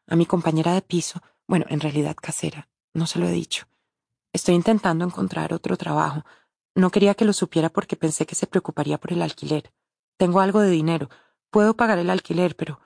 A 0.06 0.14
mi 0.14 0.26
compañera 0.26 0.74
de 0.74 0.82
piso, 0.82 1.22
bueno, 1.46 1.64
en 1.68 1.80
realidad 1.80 2.16
casera, 2.16 2.68
no 2.92 3.06
se 3.06 3.18
lo 3.18 3.26
he 3.26 3.32
dicho. 3.32 3.66
Estoy 4.32 4.54
intentando 4.54 5.04
encontrar 5.06 5.54
otro 5.54 5.78
trabajo. 5.78 6.24
No 6.74 6.90
quería 6.90 7.14
que 7.14 7.24
lo 7.24 7.32
supiera 7.32 7.70
porque 7.70 7.96
pensé 7.96 8.26
que 8.26 8.34
se 8.34 8.46
preocuparía 8.46 8.98
por 8.98 9.14
el 9.14 9.22
alquiler. 9.22 9.72
Tengo 10.18 10.40
algo 10.40 10.60
de 10.60 10.68
dinero. 10.68 11.08
Puedo 11.50 11.76
pagar 11.76 11.98
el 11.98 12.10
alquiler, 12.10 12.56
pero... 12.56 12.80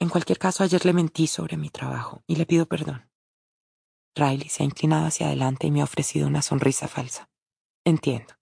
En 0.00 0.08
cualquier 0.08 0.40
caso, 0.40 0.64
ayer 0.64 0.84
le 0.84 0.92
mentí 0.92 1.28
sobre 1.28 1.56
mi 1.56 1.70
trabajo 1.70 2.24
y 2.26 2.34
le 2.34 2.44
pido 2.44 2.66
perdón. 2.66 3.08
Riley 4.16 4.48
se 4.48 4.64
ha 4.64 4.66
inclinado 4.66 5.06
hacia 5.06 5.26
adelante 5.26 5.68
y 5.68 5.70
me 5.70 5.80
ha 5.80 5.84
ofrecido 5.84 6.26
una 6.26 6.42
sonrisa 6.42 6.88
falsa. 6.88 7.30
Entiendo. 7.84 8.34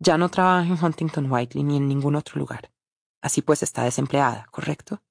Ya 0.00 0.18
no 0.18 0.28
trabaja 0.28 0.66
en 0.66 0.84
Huntington 0.84 1.30
Whiteley 1.30 1.62
ni 1.62 1.76
en 1.76 1.86
ningún 1.86 2.16
otro 2.16 2.38
lugar. 2.38 2.72
Así 3.20 3.42
pues 3.42 3.62
está 3.62 3.84
desempleada, 3.84 4.46
¿correcto? 4.50 5.02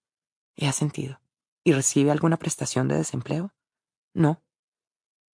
He 0.58 0.72
sentido. 0.72 1.22
¿Y 1.64 1.74
recibe 1.74 2.11
alguna 2.11 2.38
prestación 2.38 2.88
de 2.88 2.98
desempleo? 2.98 3.53
No. 4.14 4.42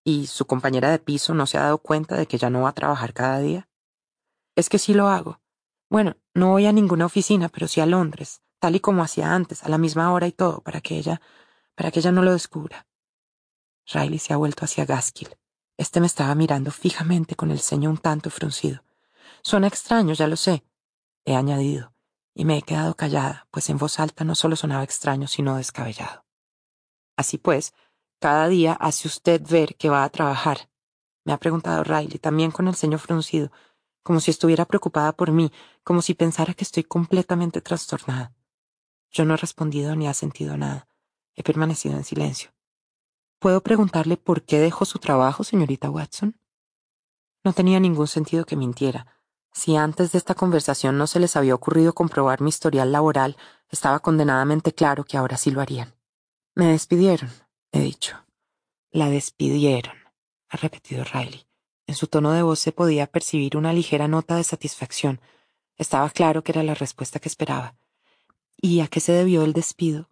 ¿Y 0.04 0.28
su 0.28 0.46
compañera 0.46 0.92
de 0.92 1.00
piso 1.00 1.34
no 1.34 1.48
se 1.48 1.58
ha 1.58 1.64
dado 1.64 1.78
cuenta 1.78 2.16
de 2.18 2.28
que 2.28 2.38
ya 2.38 2.50
no 2.50 2.64
va 2.64 2.70
a 2.70 2.74
trabajar 2.74 3.14
cada 3.14 3.40
día? 3.40 3.70
Es 4.56 4.68
que 4.68 4.80
sí 4.80 4.94
lo 4.94 5.08
hago. 5.08 5.40
Bueno, 5.90 6.18
no 6.34 6.50
voy 6.50 6.66
a 6.66 6.74
ninguna 6.74 7.06
oficina, 7.06 7.48
pero 7.48 7.68
sí 7.68 7.80
a 7.80 7.86
Londres, 7.86 8.42
tal 8.60 8.76
y 8.76 8.82
como 8.82 9.02
hacía 9.02 9.34
antes, 9.34 9.64
a 9.64 9.70
la 9.70 9.78
misma 9.78 10.12
hora 10.12 10.28
y 10.28 10.34
todo, 10.34 10.62
para 10.62 10.82
que 10.82 10.98
ella, 10.98 11.22
para 11.76 11.90
que 11.92 12.00
ella 12.00 12.12
no 12.12 12.22
lo 12.22 12.34
descubra. 12.34 12.86
Riley 13.86 14.20
se 14.20 14.34
ha 14.34 14.38
vuelto 14.38 14.66
hacia 14.66 14.86
Gaskill. 14.86 15.38
Este 15.78 16.02
me 16.02 16.08
estaba 16.08 16.36
mirando 16.36 16.72
fijamente 16.72 17.36
con 17.36 17.50
el 17.52 17.60
ceño 17.60 17.90
un 17.90 17.98
tanto 17.98 18.30
fruncido. 18.30 18.84
Suena 19.42 19.68
extraño, 19.68 20.14
ya 20.14 20.28
lo 20.28 20.36
sé, 20.36 20.66
he 21.26 21.36
añadido 21.36 21.93
y 22.34 22.46
me 22.46 22.58
he 22.58 22.62
quedado 22.62 22.96
callada, 22.96 23.48
pues 23.52 23.70
en 23.70 23.78
voz 23.78 24.00
alta 24.00 24.24
no 24.24 24.36
solo 24.36 24.56
sonaba 24.56 24.84
extraño, 24.84 25.28
sino 25.28 25.58
descabellado. 25.58 26.26
Así 27.16 27.38
pues, 27.38 27.74
cada 28.20 28.48
día 28.48 28.74
hace 28.74 29.08
usted 29.08 29.42
ver 29.48 29.76
que 29.76 29.90
va 29.90 30.04
a 30.04 30.10
trabajar, 30.10 30.70
me 31.26 31.32
ha 31.32 31.38
preguntado 31.38 31.84
Riley, 31.84 32.20
también 32.20 32.52
con 32.52 32.68
el 32.68 32.76
ceño 32.76 32.98
fruncido, 32.98 33.52
como 34.04 34.20
si 34.20 34.32
estuviera 34.32 34.66
preocupada 34.66 35.14
por 35.14 35.32
mí, 35.32 35.52
como 35.84 36.02
si 36.02 36.14
pensara 36.14 36.54
que 36.54 36.66
estoy 36.66 36.84
completamente 36.84 37.62
trastornada. 37.62 38.34
Yo 39.10 39.24
no 39.24 39.36
he 39.36 39.38
respondido 39.38 39.96
ni 39.96 40.08
he 40.08 40.14
sentido 40.14 40.58
nada. 40.58 40.88
He 41.36 41.44
permanecido 41.44 41.96
en 41.96 42.04
silencio. 42.04 42.52
¿Puedo 43.40 43.62
preguntarle 43.62 44.18
por 44.18 44.44
qué 44.44 44.60
dejó 44.60 44.86
su 44.86 45.00
trabajo, 45.00 45.44
señorita 45.44 45.90
Watson? 45.90 46.38
No 47.44 47.54
tenía 47.54 47.80
ningún 47.80 48.08
sentido 48.08 48.46
que 48.46 48.56
mintiera. 48.56 49.08
Si 49.54 49.76
antes 49.76 50.12
de 50.12 50.18
esta 50.18 50.34
conversación 50.34 50.98
no 50.98 51.06
se 51.06 51.20
les 51.20 51.36
había 51.36 51.54
ocurrido 51.54 51.94
comprobar 51.94 52.42
mi 52.42 52.50
historial 52.50 52.92
laboral, 52.92 53.38
estaba 53.70 54.00
condenadamente 54.00 54.74
claro 54.74 55.04
que 55.04 55.16
ahora 55.16 55.38
sí 55.38 55.52
lo 55.52 55.62
harían. 55.62 55.96
Me 56.56 56.68
despidieron, 56.68 57.32
he 57.72 57.80
dicho. 57.80 58.18
La 58.92 59.10
despidieron, 59.10 59.96
ha 60.50 60.58
repetido 60.58 61.04
Riley. 61.04 61.48
En 61.86 61.96
su 61.96 62.08
tono 62.08 62.32
de 62.32 62.42
voz 62.42 62.60
se 62.60 62.72
podía 62.72 63.08
percibir 63.08 63.58
una 63.58 63.74
ligera 63.74 64.08
nota 64.08 64.36
de 64.36 64.44
satisfacción. 64.44 65.22
Estaba 65.78 66.10
claro 66.10 66.44
que 66.44 66.52
era 66.52 66.64
la 66.64 66.74
respuesta 66.74 67.20
que 67.20 67.30
esperaba. 67.30 67.76
¿Y 68.58 68.80
a 68.80 68.88
qué 68.88 69.00
se 69.00 69.12
debió 69.12 69.44
el 69.44 69.54
despido? 69.54 70.10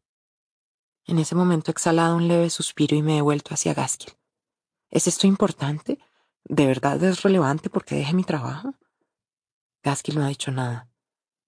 En 1.05 1.17
ese 1.17 1.35
momento 1.35 1.71
he 1.71 1.73
exhalado 1.73 2.15
un 2.15 2.27
leve 2.27 2.49
suspiro 2.49 2.95
y 2.95 3.01
me 3.01 3.17
he 3.17 3.21
vuelto 3.21 3.53
hacia 3.53 3.73
Gaskill. 3.73 4.13
¿Es 4.89 5.07
esto 5.07 5.25
importante? 5.25 5.99
¿De 6.43 6.67
verdad 6.67 7.01
es 7.03 7.23
relevante 7.23 7.69
porque 7.69 7.95
deje 7.95 8.13
mi 8.13 8.23
trabajo? 8.23 8.73
Gaskill 9.83 10.19
no 10.19 10.25
ha 10.25 10.29
dicho 10.29 10.51
nada. 10.51 10.89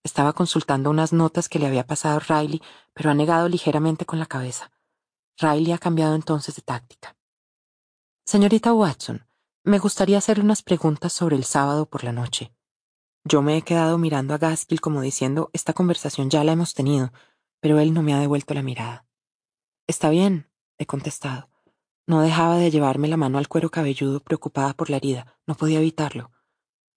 Estaba 0.04 0.34
consultando 0.34 0.90
unas 0.90 1.14
notas 1.14 1.48
que 1.48 1.60
le 1.60 1.68
había 1.68 1.88
pasado 1.88 2.20
Riley, 2.20 2.62
pero 2.94 3.10
ha 3.10 3.14
negado 3.14 3.48
ligeramente 3.48 4.06
con 4.06 4.20
la 4.20 4.26
cabeza. 4.26 4.72
Riley 5.38 5.72
ha 5.72 5.78
cambiado 5.78 6.16
entonces 6.16 6.56
de 6.56 6.62
táctica. 6.62 7.16
Señorita 8.26 8.74
Watson, 8.74 9.26
me 9.64 9.80
gustaría 9.80 10.18
hacerle 10.18 10.44
unas 10.44 10.62
preguntas 10.62 11.14
sobre 11.14 11.36
el 11.36 11.46
sábado 11.46 11.86
por 11.86 12.04
la 12.04 12.12
noche. 12.12 12.54
Yo 13.24 13.42
me 13.42 13.56
he 13.56 13.62
quedado 13.62 13.98
mirando 13.98 14.34
a 14.34 14.38
Gaskill 14.38 14.82
como 14.82 15.02
diciendo, 15.02 15.50
esta 15.54 15.74
conversación 15.74 16.30
ya 16.30 16.44
la 16.44 16.52
hemos 16.52 16.74
tenido, 16.74 17.14
pero 17.62 17.80
él 17.80 17.94
no 17.94 18.04
me 18.04 18.14
ha 18.14 18.20
devuelto 18.20 18.54
la 18.54 18.62
mirada. 18.62 19.06
Está 19.88 20.10
bien, 20.10 20.50
he 20.78 20.86
contestado. 20.86 21.50
No 22.06 22.22
dejaba 22.22 22.58
de 22.58 22.70
llevarme 22.70 23.08
la 23.08 23.16
mano 23.16 23.38
al 23.38 23.48
cuero 23.48 23.72
cabelludo 23.72 24.20
preocupada 24.20 24.74
por 24.74 24.90
la 24.90 24.98
herida. 24.98 25.38
No 25.48 25.56
podía 25.56 25.80
evitarlo. 25.80 26.32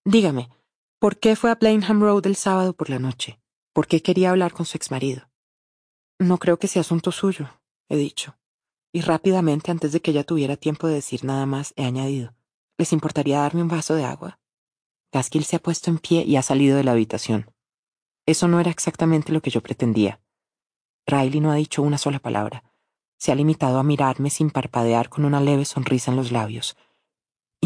Dígame, 0.05 0.51
¿Por 0.99 1.19
qué 1.19 1.37
fue 1.37 1.51
a 1.51 1.59
Plainham 1.59 2.01
Road 2.01 2.27
el 2.27 2.37
sábado 2.37 2.73
por 2.73 2.89
la 2.89 2.99
noche? 2.99 3.39
¿Por 3.75 3.87
qué 3.87 4.01
quería 4.01 4.31
hablar 4.31 4.55
con 4.55 4.65
su 4.65 4.79
exmarido? 4.79 5.29
No 6.19 6.39
creo 6.39 6.59
que 6.59 6.69
sea 6.69 6.81
asunto 6.81 7.13
suyo, 7.13 7.51
he 7.91 7.99
dicho. 7.99 8.39
Y 8.95 9.03
rápidamente, 9.03 9.71
antes 9.71 9.93
de 9.93 10.01
que 10.01 10.13
ella 10.13 10.25
tuviera 10.25 10.57
tiempo 10.57 10.87
de 10.87 10.95
decir 10.95 11.23
nada 11.23 11.45
más, 11.45 11.75
he 11.77 11.85
añadido. 11.85 12.35
¿Les 12.79 12.95
importaría 12.95 13.41
darme 13.41 13.61
un 13.61 13.69
vaso 13.69 13.95
de 13.95 14.05
agua? 14.05 14.41
Gaskill 15.13 15.45
se 15.45 15.57
ha 15.57 15.59
puesto 15.59 15.91
en 15.91 15.99
pie 15.99 16.25
y 16.25 16.37
ha 16.37 16.43
salido 16.43 16.79
de 16.79 16.85
la 16.85 16.93
habitación. 16.93 17.51
Eso 18.25 18.49
no 18.49 18.59
era 18.59 18.71
exactamente 18.71 19.33
lo 19.33 19.43
que 19.43 19.51
yo 19.51 19.63
pretendía. 19.63 20.23
Riley 21.07 21.41
no 21.41 21.53
ha 21.53 21.57
dicho 21.57 21.83
una 21.83 21.99
sola 21.99 22.21
palabra. 22.21 22.65
Se 23.19 23.33
ha 23.33 23.35
limitado 23.35 23.79
a 23.79 23.83
mirarme 23.83 24.31
sin 24.31 24.49
parpadear 24.49 25.11
con 25.11 25.27
una 25.27 25.43
leve 25.43 25.67
sonrisa 25.67 26.11
en 26.11 26.17
los 26.17 26.33
labios. 26.33 26.75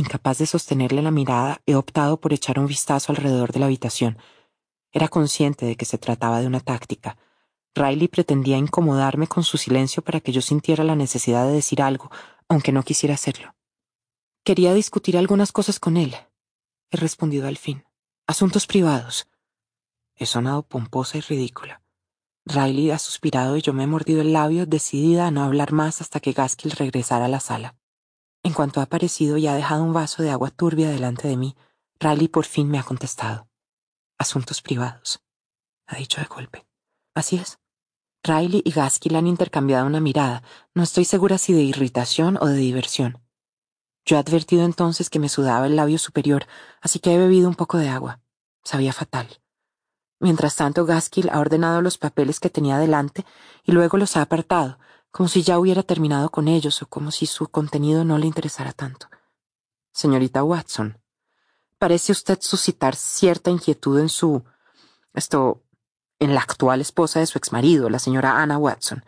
Incapaz 0.01 0.39
de 0.39 0.47
sostenerle 0.47 1.03
la 1.03 1.11
mirada, 1.11 1.61
he 1.67 1.75
optado 1.75 2.23
por 2.23 2.33
echar 2.33 2.59
un 2.59 2.67
vistazo 2.67 3.13
alrededor 3.13 3.53
de 3.53 3.61
la 3.61 3.67
habitación. 3.67 4.17
Era 4.93 5.09
consciente 5.09 5.67
de 5.67 5.77
que 5.77 5.85
se 5.85 5.99
trataba 5.99 6.41
de 6.41 6.47
una 6.47 6.61
táctica. 6.61 7.19
Riley 7.75 8.09
pretendía 8.09 8.57
incomodarme 8.57 9.27
con 9.27 9.45
su 9.45 9.59
silencio 9.59 10.03
para 10.03 10.21
que 10.21 10.33
yo 10.33 10.41
sintiera 10.41 10.85
la 10.85 10.97
necesidad 10.97 11.47
de 11.47 11.53
decir 11.53 11.83
algo, 11.83 12.11
aunque 12.49 12.73
no 12.73 12.83
quisiera 12.83 13.13
hacerlo. 13.13 13.55
Quería 14.43 14.73
discutir 14.73 15.19
algunas 15.19 15.53
cosas 15.53 15.79
con 15.79 15.99
él. 15.99 16.17
He 16.91 16.97
respondido 16.97 17.47
al 17.47 17.59
fin. 17.59 17.85
Asuntos 18.27 18.67
privados. 18.67 19.29
He 20.17 20.25
sonado 20.25 20.63
pomposa 20.63 21.19
y 21.19 21.21
ridícula. 21.21 21.83
Riley 22.47 22.91
ha 22.91 22.99
suspirado 22.99 23.59
y 23.59 23.61
yo 23.61 23.75
me 23.75 23.85
he 23.85 23.87
mordido 23.87 24.23
el 24.23 24.33
labio, 24.33 24.65
decidida 24.65 25.27
a 25.27 25.31
no 25.31 25.43
hablar 25.45 25.73
más 25.73 26.01
hasta 26.01 26.21
que 26.21 26.33
Gaskill 26.33 26.71
regresara 26.71 27.27
a 27.27 27.29
la 27.29 27.41
sala. 27.41 27.77
En 28.43 28.53
cuanto 28.55 28.81
ha 28.81 28.85
aparecido 28.85 29.37
y 29.37 29.47
ha 29.47 29.55
dejado 29.55 29.83
un 29.83 29.93
vaso 29.93 30.23
de 30.23 30.31
agua 30.31 30.51
turbia 30.51 30.89
delante 30.89 31.29
de 31.29 31.37
mí, 31.37 31.57
Riley 31.99 32.29
por 32.29 32.47
fin 32.47 32.69
me 32.69 32.79
ha 32.79 32.83
contestado. 32.83 33.49
Asuntos 34.19 34.63
privados, 34.63 35.23
ha 35.87 35.97
dicho 35.97 36.21
de 36.21 36.27
golpe. 36.27 36.67
Así 37.15 37.37
es. 37.37 37.59
Riley 38.23 38.63
y 38.65 38.71
Gaskill 38.71 39.17
han 39.17 39.27
intercambiado 39.27 39.87
una 39.87 40.01
mirada, 40.01 40.43
no 40.75 40.83
estoy 40.83 41.05
segura 41.05 41.39
si 41.39 41.53
de 41.53 41.63
irritación 41.63 42.39
o 42.41 42.47
de 42.47 42.57
diversión. 42.57 43.23
Yo 44.05 44.17
he 44.17 44.19
advertido 44.21 44.65
entonces 44.65 45.11
que 45.11 45.19
me 45.19 45.29
sudaba 45.29 45.67
el 45.67 45.77
labio 45.77 45.99
superior, 45.99 46.47
así 46.81 46.99
que 46.99 47.15
he 47.15 47.19
bebido 47.19 47.49
un 47.49 47.55
poco 47.55 47.79
de 47.79 47.89
agua. 47.89 48.21
Sabía 48.63 48.93
fatal. 48.93 49.41
Mientras 50.19 50.57
tanto, 50.57 50.85
Gaskill 50.85 51.31
ha 51.31 51.41
ordenado 51.41 51.81
los 51.81 51.97
papeles 51.97 52.41
que 52.41 52.51
tenía 52.51 52.79
delante 52.79 53.25
y 53.65 53.73
luego 53.73 53.97
los 53.97 54.17
ha 54.17 54.23
apartado, 54.23 54.79
como 55.11 55.29
si 55.29 55.43
ya 55.43 55.59
hubiera 55.59 55.83
terminado 55.83 56.31
con 56.31 56.49
ellos 56.49 56.83
o 56.83 56.87
como 56.87 57.11
si 57.11 57.27
su 57.27 57.49
contenido 57.49 58.05
no 58.05 58.19
le 58.19 58.27
interesara 58.27 58.73
tanto. 58.73 59.09
Señorita 59.93 60.45
Watson, 60.45 60.99
parece 61.79 62.13
usted 62.13 62.39
suscitar 62.41 62.95
cierta 62.95 63.51
inquietud 63.51 63.99
en 63.99 64.09
su... 64.09 64.45
esto... 65.15 65.63
en 66.19 66.35
la 66.35 66.41
actual 66.41 66.81
esposa 66.81 67.21
de 67.21 67.27
su 67.27 67.39
exmarido, 67.39 67.91
la 67.91 67.99
señora 67.99 68.41
Anna 68.41 68.59
Watson. 68.59 69.05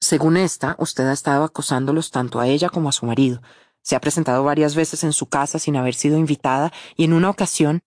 Según 0.00 0.36
esta, 0.36 0.76
usted 0.78 1.06
ha 1.06 1.12
estado 1.12 1.44
acosándolos 1.44 2.10
tanto 2.10 2.40
a 2.40 2.46
ella 2.46 2.68
como 2.68 2.88
a 2.88 2.92
su 2.92 3.06
marido. 3.06 3.42
Se 3.82 3.96
ha 3.96 4.00
presentado 4.00 4.42
varias 4.44 4.74
veces 4.74 5.04
en 5.04 5.12
su 5.12 5.26
casa 5.26 5.58
sin 5.58 5.76
haber 5.76 5.94
sido 5.94 6.18
invitada 6.18 6.72
y 6.96 7.04
en 7.04 7.12
una 7.12 7.30
ocasión 7.30 7.82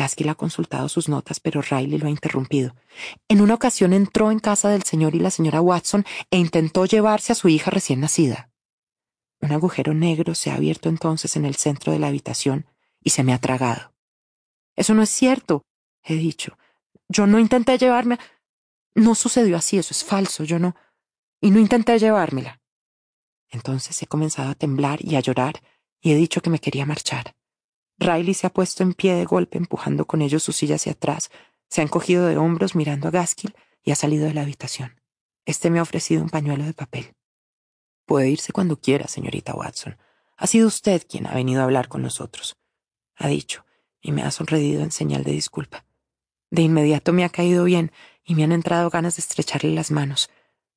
Gaskill 0.00 0.30
ha 0.30 0.34
consultado 0.34 0.88
sus 0.88 1.10
notas, 1.10 1.40
pero 1.40 1.60
Riley 1.60 1.98
lo 1.98 2.06
ha 2.06 2.10
interrumpido. 2.10 2.74
En 3.28 3.42
una 3.42 3.52
ocasión 3.52 3.92
entró 3.92 4.30
en 4.30 4.38
casa 4.38 4.70
del 4.70 4.82
señor 4.82 5.14
y 5.14 5.18
la 5.18 5.30
señora 5.30 5.60
Watson 5.60 6.06
e 6.30 6.38
intentó 6.38 6.86
llevarse 6.86 7.32
a 7.32 7.34
su 7.34 7.50
hija 7.50 7.70
recién 7.70 8.00
nacida. 8.00 8.48
Un 9.42 9.52
agujero 9.52 9.92
negro 9.92 10.34
se 10.34 10.50
ha 10.50 10.54
abierto 10.54 10.88
entonces 10.88 11.36
en 11.36 11.44
el 11.44 11.54
centro 11.56 11.92
de 11.92 11.98
la 11.98 12.06
habitación 12.06 12.66
y 13.02 13.10
se 13.10 13.22
me 13.22 13.34
ha 13.34 13.38
tragado. 13.38 13.92
Eso 14.74 14.94
no 14.94 15.02
es 15.02 15.10
cierto, 15.10 15.66
he 16.02 16.14
dicho. 16.14 16.56
Yo 17.10 17.26
no 17.26 17.38
intenté 17.38 17.76
llevarme. 17.76 18.18
No 18.94 19.14
sucedió 19.14 19.58
así, 19.58 19.76
eso 19.76 19.92
es 19.92 20.02
falso, 20.02 20.44
yo 20.44 20.58
no. 20.58 20.76
Y 21.42 21.50
no 21.50 21.58
intenté 21.58 21.98
llevármela. 21.98 22.62
Entonces 23.50 24.00
he 24.00 24.06
comenzado 24.06 24.48
a 24.48 24.54
temblar 24.54 25.04
y 25.04 25.16
a 25.16 25.20
llorar 25.20 25.60
y 26.00 26.12
he 26.12 26.14
dicho 26.14 26.40
que 26.40 26.48
me 26.48 26.58
quería 26.58 26.86
marchar. 26.86 27.34
Riley 28.00 28.32
se 28.34 28.46
ha 28.46 28.50
puesto 28.50 28.82
en 28.82 28.94
pie 28.94 29.14
de 29.14 29.26
golpe 29.26 29.58
empujando 29.58 30.06
con 30.06 30.22
ellos 30.22 30.42
su 30.42 30.52
silla 30.52 30.76
hacia 30.76 30.92
atrás, 30.92 31.30
se 31.68 31.82
ha 31.82 31.84
encogido 31.84 32.26
de 32.26 32.38
hombros 32.38 32.74
mirando 32.74 33.08
a 33.08 33.10
Gaskill 33.10 33.54
y 33.84 33.90
ha 33.90 33.94
salido 33.94 34.26
de 34.26 34.34
la 34.34 34.42
habitación. 34.42 35.00
Este 35.44 35.70
me 35.70 35.78
ha 35.78 35.82
ofrecido 35.82 36.22
un 36.22 36.30
pañuelo 36.30 36.64
de 36.64 36.72
papel. 36.72 37.14
Puede 38.06 38.30
irse 38.30 38.52
cuando 38.52 38.80
quiera, 38.80 39.06
señorita 39.06 39.54
Watson. 39.54 39.98
Ha 40.36 40.46
sido 40.46 40.66
usted 40.66 41.06
quien 41.06 41.26
ha 41.26 41.34
venido 41.34 41.60
a 41.60 41.64
hablar 41.64 41.88
con 41.88 42.02
nosotros, 42.02 42.56
ha 43.16 43.28
dicho, 43.28 43.66
y 44.00 44.12
me 44.12 44.22
ha 44.22 44.30
sonreído 44.30 44.82
en 44.82 44.90
señal 44.90 45.22
de 45.22 45.32
disculpa. 45.32 45.84
De 46.50 46.62
inmediato 46.62 47.12
me 47.12 47.24
ha 47.24 47.28
caído 47.28 47.64
bien 47.64 47.92
y 48.24 48.34
me 48.34 48.44
han 48.44 48.52
entrado 48.52 48.88
ganas 48.88 49.16
de 49.16 49.20
estrecharle 49.20 49.74
las 49.74 49.90
manos, 49.90 50.30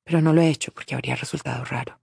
pero 0.04 0.20
no 0.20 0.34
lo 0.34 0.42
he 0.42 0.48
hecho 0.48 0.72
porque 0.72 0.94
habría 0.94 1.16
resultado 1.16 1.64
raro. 1.64 2.00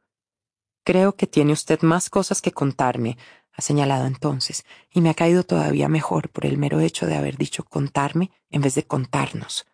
Creo 0.84 1.16
que 1.16 1.28
tiene 1.28 1.54
usted 1.54 1.82
más 1.82 2.10
cosas 2.10 2.42
que 2.42 2.52
contarme, 2.52 3.18
ha 3.54 3.62
señalado 3.62 4.06
entonces, 4.06 4.66
y 4.92 5.02
me 5.02 5.10
ha 5.10 5.14
caído 5.14 5.44
todavía 5.44 5.90
mejor 5.90 6.30
por 6.30 6.46
el 6.46 6.58
mero 6.58 6.80
hecho 6.80 7.06
de 7.06 7.16
haber 7.16 7.38
dicho 7.38 7.64
contarme 7.64 8.32
en 8.50 8.62
vez 8.62 8.76
de 8.76 8.84
contarnos. 8.84 9.66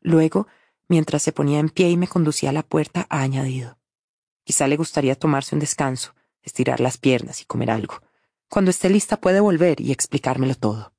Luego, 0.00 0.46
mientras 0.88 1.22
se 1.22 1.32
ponía 1.32 1.58
en 1.58 1.68
pie 1.68 1.90
y 1.90 1.96
me 1.96 2.08
conducía 2.08 2.50
a 2.50 2.54
la 2.54 2.62
puerta, 2.62 3.06
ha 3.08 3.20
añadido 3.20 3.78
Quizá 4.44 4.68
le 4.68 4.76
gustaría 4.76 5.18
tomarse 5.18 5.54
un 5.54 5.60
descanso, 5.60 6.14
estirar 6.42 6.78
las 6.78 6.98
piernas 6.98 7.40
y 7.40 7.46
comer 7.46 7.70
algo. 7.70 8.02
Cuando 8.48 8.70
esté 8.70 8.90
lista 8.90 9.16
puede 9.16 9.40
volver 9.40 9.80
y 9.80 9.90
explicármelo 9.90 10.54
todo. 10.54 10.92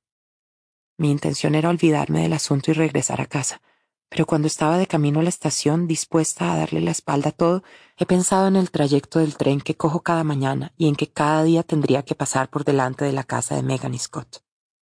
Mi 0.98 1.10
intención 1.10 1.54
era 1.54 1.68
olvidarme 1.68 2.22
del 2.22 2.32
asunto 2.32 2.70
y 2.70 2.74
regresar 2.74 3.20
a 3.20 3.26
casa, 3.26 3.62
pero 4.08 4.26
cuando 4.26 4.48
estaba 4.48 4.78
de 4.78 4.88
camino 4.88 5.20
a 5.20 5.22
la 5.22 5.28
estación, 5.28 5.86
dispuesta 5.86 6.52
a 6.52 6.56
darle 6.56 6.80
la 6.80 6.90
espalda 6.90 7.30
a 7.30 7.32
todo, 7.32 7.62
he 7.96 8.06
pensado 8.06 8.46
en 8.46 8.56
el 8.56 8.70
trayecto 8.70 9.18
del 9.18 9.36
tren 9.36 9.60
que 9.60 9.76
cojo 9.76 10.00
cada 10.00 10.24
mañana 10.24 10.72
y 10.76 10.88
en 10.88 10.96
que 10.96 11.08
cada 11.08 11.42
día 11.42 11.62
tendría 11.62 12.02
que 12.02 12.14
pasar 12.14 12.50
por 12.50 12.64
delante 12.64 13.04
de 13.04 13.12
la 13.12 13.24
casa 13.24 13.56
de 13.56 13.62
Megan 13.62 13.94
y 13.94 13.98
Scott. 13.98 14.42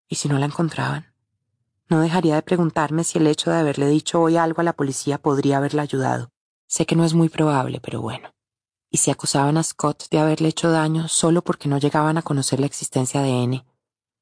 ¿Y 0.07 0.15
si 0.15 0.29
no 0.29 0.37
la 0.37 0.45
encontraban? 0.45 1.13
No 1.89 1.99
dejaría 1.99 2.35
de 2.35 2.41
preguntarme 2.41 3.03
si 3.03 3.17
el 3.17 3.27
hecho 3.27 3.51
de 3.51 3.57
haberle 3.57 3.87
dicho 3.87 4.21
hoy 4.21 4.37
algo 4.37 4.61
a 4.61 4.63
la 4.63 4.73
policía 4.73 5.17
podría 5.17 5.57
haberla 5.57 5.81
ayudado. 5.81 6.31
Sé 6.67 6.85
que 6.85 6.95
no 6.95 7.03
es 7.03 7.13
muy 7.13 7.29
probable, 7.29 7.79
pero 7.81 8.01
bueno. 8.01 8.33
¿Y 8.89 8.97
si 8.97 9.11
acusaban 9.11 9.57
a 9.57 9.63
Scott 9.63 10.05
de 10.09 10.19
haberle 10.19 10.49
hecho 10.49 10.71
daño 10.71 11.07
solo 11.07 11.43
porque 11.43 11.67
no 11.67 11.77
llegaban 11.77 12.17
a 12.17 12.21
conocer 12.21 12.59
la 12.59 12.67
existencia 12.67 13.21
de 13.21 13.43
N? 13.43 13.65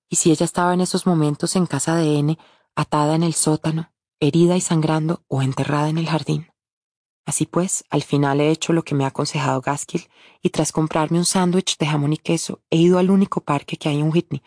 ¿Y 0.10 0.16
si 0.16 0.32
ella 0.32 0.45
estaba 0.45 0.74
en 0.74 0.82
esos 0.82 1.06
momentos 1.06 1.56
en 1.56 1.66
casa 1.66 1.95
de 1.95 2.18
N, 2.18 2.38
atada 2.76 3.16
en 3.16 3.24
el 3.24 3.34
sótano, 3.34 3.92
herida 4.19 4.56
y 4.56 4.61
sangrando 4.61 5.24
o 5.27 5.42
enterrada 5.42 5.90
en 5.90 5.98
el 5.98 6.08
jardín. 6.08 6.50
Así 7.25 7.45
pues, 7.45 7.85
al 7.90 8.03
final 8.03 8.41
he 8.41 8.50
hecho 8.50 8.74
lo 8.74 8.83
que 8.83 8.95
me 8.95 9.03
ha 9.03 9.08
aconsejado 9.08 9.61
Gaskill 9.61 10.08
y 10.41 10.50
tras 10.50 10.72
comprarme 10.72 11.17
un 11.17 11.25
sándwich 11.25 11.77
de 11.77 11.85
jamón 11.85 12.14
y 12.14 12.17
queso 12.17 12.61
he 12.69 12.77
ido 12.77 12.98
al 12.98 13.11
único 13.11 13.41
parque 13.41 13.77
que 13.77 13.90
hay 13.90 14.00
en 14.00 14.11
Whitney, 14.11 14.41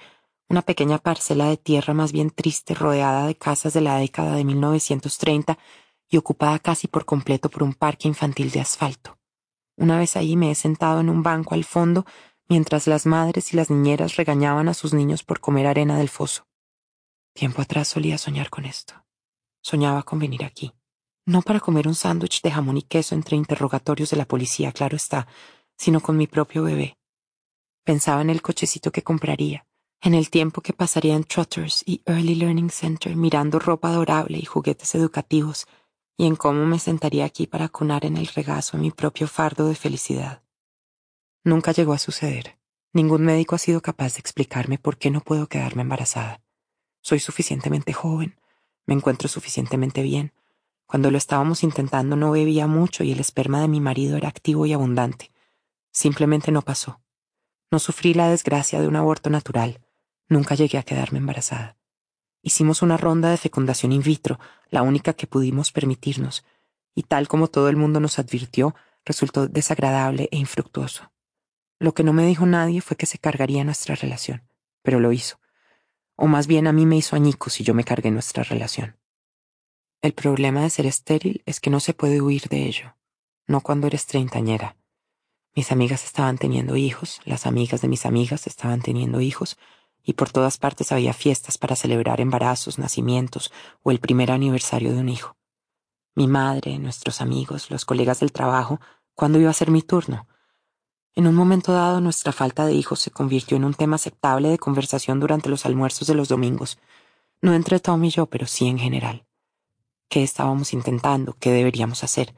una 0.49 0.62
pequeña 0.62 0.99
parcela 0.99 1.49
de 1.49 1.57
tierra 1.57 1.94
más 1.94 2.12
bien 2.12 2.31
triste 2.31 2.75
rodeada 2.75 3.27
de 3.27 3.36
casas 3.36 3.73
de 3.75 3.81
la 3.81 3.97
década 3.97 4.35
de 4.36 4.44
1930 4.44 5.59
y 6.09 6.17
ocupada 6.17 6.59
casi 6.59 6.86
por 6.86 7.05
completo 7.05 7.49
por 7.49 7.62
un 7.62 7.75
parque 7.75 8.09
infantil 8.09 8.51
de 8.51 8.61
asfalto. 8.61 9.19
Una 9.77 9.99
vez 9.99 10.17
allí 10.17 10.36
me 10.36 10.51
he 10.51 10.55
sentado 10.55 11.01
en 11.01 11.09
un 11.09 11.23
banco 11.23 11.55
al 11.55 11.65
fondo 11.65 12.05
mientras 12.49 12.86
las 12.86 13.07
madres 13.07 13.53
y 13.53 13.57
las 13.57 13.70
niñeras 13.70 14.17
regañaban 14.17 14.69
a 14.69 14.75
sus 14.75 14.93
niños 14.93 15.23
por 15.25 15.41
comer 15.41 15.67
arena 15.67 15.99
del 15.99 16.09
foso. 16.09 16.47
Tiempo 17.33 17.62
atrás 17.62 17.89
solía 17.89 18.19
soñar 18.19 18.51
con 18.51 18.65
esto. 18.65 18.94
Soñaba 19.61 20.03
con 20.03 20.19
venir 20.19 20.44
aquí. 20.44 20.73
No 21.27 21.41
para 21.41 21.61
comer 21.61 21.89
un 21.89 21.94
sándwich 21.94 22.43
de 22.43 22.51
jamón 22.51 22.77
y 22.77 22.83
queso 22.83 23.15
entre 23.15 23.36
interrogatorios 23.36 24.11
de 24.11 24.17
la 24.17 24.27
policía, 24.27 24.73
claro 24.73 24.97
está, 24.97 25.27
sino 25.77 26.01
con 26.01 26.17
mi 26.17 26.27
propio 26.27 26.62
bebé. 26.65 26.99
Pensaba 27.83 28.20
en 28.20 28.31
el 28.31 28.43
cochecito 28.43 28.93
que 28.93 29.03
compraría, 29.03 29.67
en 30.03 30.12
el 30.12 30.28
tiempo 30.28 30.61
que 30.61 30.75
pasaría 30.75 31.15
en 31.15 31.25
Trotters 31.25 31.83
y 31.86 32.03
Early 32.05 32.35
Learning 32.35 32.70
Center 32.70 33.17
mirando 33.17 33.59
ropa 33.59 33.89
adorable 33.89 34.39
y 34.39 34.44
juguetes 34.44 34.94
educativos, 34.94 35.67
y 36.17 36.27
en 36.27 36.36
cómo 36.36 36.67
me 36.67 36.78
sentaría 36.78 37.25
aquí 37.25 37.47
para 37.47 37.69
cunar 37.69 38.05
en 38.05 38.19
el 38.19 38.27
regazo 38.27 38.77
mi 38.77 38.91
propio 38.91 39.27
fardo 39.27 39.67
de 39.69 39.75
felicidad. 39.75 40.43
Nunca 41.43 41.73
llegó 41.73 41.94
a 41.94 41.99
suceder. 41.99 42.59
Ningún 42.93 43.23
médico 43.23 43.55
ha 43.55 43.59
sido 43.59 43.81
capaz 43.81 44.15
de 44.15 44.20
explicarme 44.20 44.78
por 44.78 44.99
qué 44.99 45.11
no 45.11 45.20
puedo 45.20 45.49
quedarme 45.49 45.83
embarazada. 45.83 46.43
Soy 47.01 47.19
suficientemente 47.19 47.93
joven, 47.93 48.39
me 48.86 48.94
encuentro 48.94 49.28
suficientemente 49.28 50.03
bien. 50.03 50.33
Cuando 50.87 51.11
lo 51.11 51.19
estábamos 51.19 51.63
intentando 51.63 52.17
no 52.17 52.31
bebía 52.31 52.67
mucho 52.67 53.05
y 53.05 53.13
el 53.13 53.21
esperma 53.21 53.61
de 53.61 53.69
mi 53.69 53.81
marido 53.81 54.17
era 54.17 54.29
activo 54.29 54.67
y 54.67 54.73
abundante. 54.73 55.33
Simplemente 55.93 56.53
no 56.53 56.63
pasó. 56.63 57.01
No 57.71 57.79
sufrí 57.79 58.15
la 58.15 58.29
desgracia 58.29 58.81
de 58.81 58.89
un 58.89 58.97
aborto 58.97 59.31
natural. 59.31 59.81
Nunca 60.29 60.55
llegué 60.55 60.79
a 60.79 60.83
quedarme 60.83 61.19
embarazada. 61.19 61.77
Hicimos 62.43 62.83
una 62.83 62.97
ronda 62.97 63.31
de 63.31 63.37
fecundación 63.37 63.93
in 63.93 64.03
vitro, 64.03 64.39
la 64.69 64.83
única 64.83 65.15
que 65.15 65.27
pudimos 65.27 65.73
permitirnos, 65.73 66.45
y 66.95 67.05
tal 67.05 67.27
como 67.27 67.49
todo 67.49 67.69
el 67.69 67.77
mundo 67.77 68.01
nos 68.01 68.19
advirtió, 68.19 68.75
resultó 69.05 69.49
desagradable 69.49 70.29
e 70.31 70.37
infructuoso. 70.37 71.11
Lo 71.79 71.95
que 71.95 72.05
no 72.05 72.13
me 72.13 72.27
dijo 72.27 72.47
nadie 72.47 72.81
fue 72.81 72.97
que 72.97 73.07
se 73.07 73.19
cargaría 73.19 73.65
nuestra 73.65 73.95
relación, 73.95 74.43
pero 74.83 75.01
lo 75.01 75.13
hizo 75.13 75.39
o 76.17 76.27
más 76.27 76.47
bien 76.47 76.67
a 76.67 76.73
mí 76.73 76.87
me 76.87 76.97
hizo 76.97 77.17
añicos 77.17 77.61
y 77.61 77.65
yo 77.65 77.75
me 77.75 77.85
cargué 77.85 78.11
nuestra 78.11 78.45
relación. 78.45 78.97
El 80.05 80.12
problema 80.12 80.60
de 80.60 80.68
ser 80.68 80.84
estéril 80.84 81.42
es 81.47 81.60
que 81.60 81.70
no 81.70 81.81
se 81.81 81.94
puede 81.94 82.20
huir 82.20 82.42
de 82.50 82.66
ello, 82.66 82.94
no 83.47 83.62
cuando 83.62 83.86
eres 83.86 84.05
treintañera. 84.05 84.76
Mis 85.57 85.73
amigas 85.73 86.05
estaban 86.05 86.36
teniendo 86.36 86.76
hijos, 86.76 87.23
las 87.24 87.47
amigas 87.47 87.81
de 87.81 87.89
mis 87.89 88.05
amigas 88.05 88.47
estaban 88.47 88.83
teniendo 88.83 89.23
hijos, 89.23 89.57
y 90.02 90.12
por 90.12 90.28
todas 90.28 90.58
partes 90.58 90.92
había 90.92 91.15
fiestas 91.15 91.57
para 91.57 91.74
celebrar 91.74 92.20
embarazos, 92.20 92.78
nacimientos 92.78 93.50
o 93.83 93.92
el 93.92 93.99
primer 93.99 94.31
aniversario 94.31 94.92
de 94.92 94.99
un 94.99 95.08
hijo. 95.08 95.39
Mi 96.15 96.28
madre, 96.28 96.78
nuestros 96.78 97.23
amigos, 97.23 97.70
los 97.70 97.86
colegas 97.86 98.20
del 98.20 98.31
trabajo, 98.31 98.81
¿cuándo 99.15 99.41
iba 99.41 99.49
a 99.49 99.55
ser 99.55 99.70
mi 99.70 99.81
turno? 99.81 100.28
En 101.15 101.26
un 101.26 101.34
momento 101.34 101.73
dado 101.73 102.02
nuestra 102.02 102.33
falta 102.33 102.66
de 102.66 102.74
hijos 102.74 103.00
se 103.00 103.10
convirtió 103.10 103.57
en 103.57 103.65
un 103.65 103.73
tema 103.73 103.97
aceptable 103.97 104.50
de 104.50 104.58
conversación 104.58 105.18
durante 105.18 105.49
los 105.49 105.65
almuerzos 105.65 106.07
de 106.07 106.15
los 106.15 106.28
domingos, 106.28 106.76
no 107.41 107.55
entre 107.55 107.81
Tom 107.81 108.05
y 108.05 108.10
yo, 108.10 108.26
pero 108.26 108.47
sí 108.47 108.66
en 108.68 108.78
general. 108.78 109.24
¿Qué 110.15 110.23
estábamos 110.23 110.73
intentando? 110.75 111.36
¿Qué 111.41 111.51
deberíamos 111.51 112.05
hacer? 112.05 112.36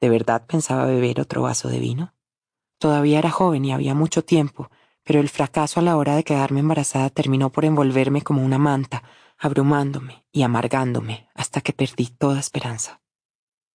¿De 0.00 0.08
verdad 0.08 0.46
pensaba 0.46 0.86
beber 0.86 1.20
otro 1.20 1.42
vaso 1.42 1.68
de 1.68 1.78
vino? 1.78 2.14
Todavía 2.78 3.18
era 3.18 3.30
joven 3.30 3.62
y 3.66 3.72
había 3.72 3.94
mucho 3.94 4.24
tiempo, 4.24 4.70
pero 5.04 5.20
el 5.20 5.28
fracaso 5.28 5.80
a 5.80 5.82
la 5.82 5.98
hora 5.98 6.16
de 6.16 6.24
quedarme 6.24 6.60
embarazada 6.60 7.10
terminó 7.10 7.50
por 7.50 7.66
envolverme 7.66 8.22
como 8.22 8.42
una 8.42 8.56
manta, 8.56 9.02
abrumándome 9.36 10.24
y 10.32 10.44
amargándome 10.44 11.28
hasta 11.34 11.60
que 11.60 11.74
perdí 11.74 12.06
toda 12.06 12.40
esperanza. 12.40 13.02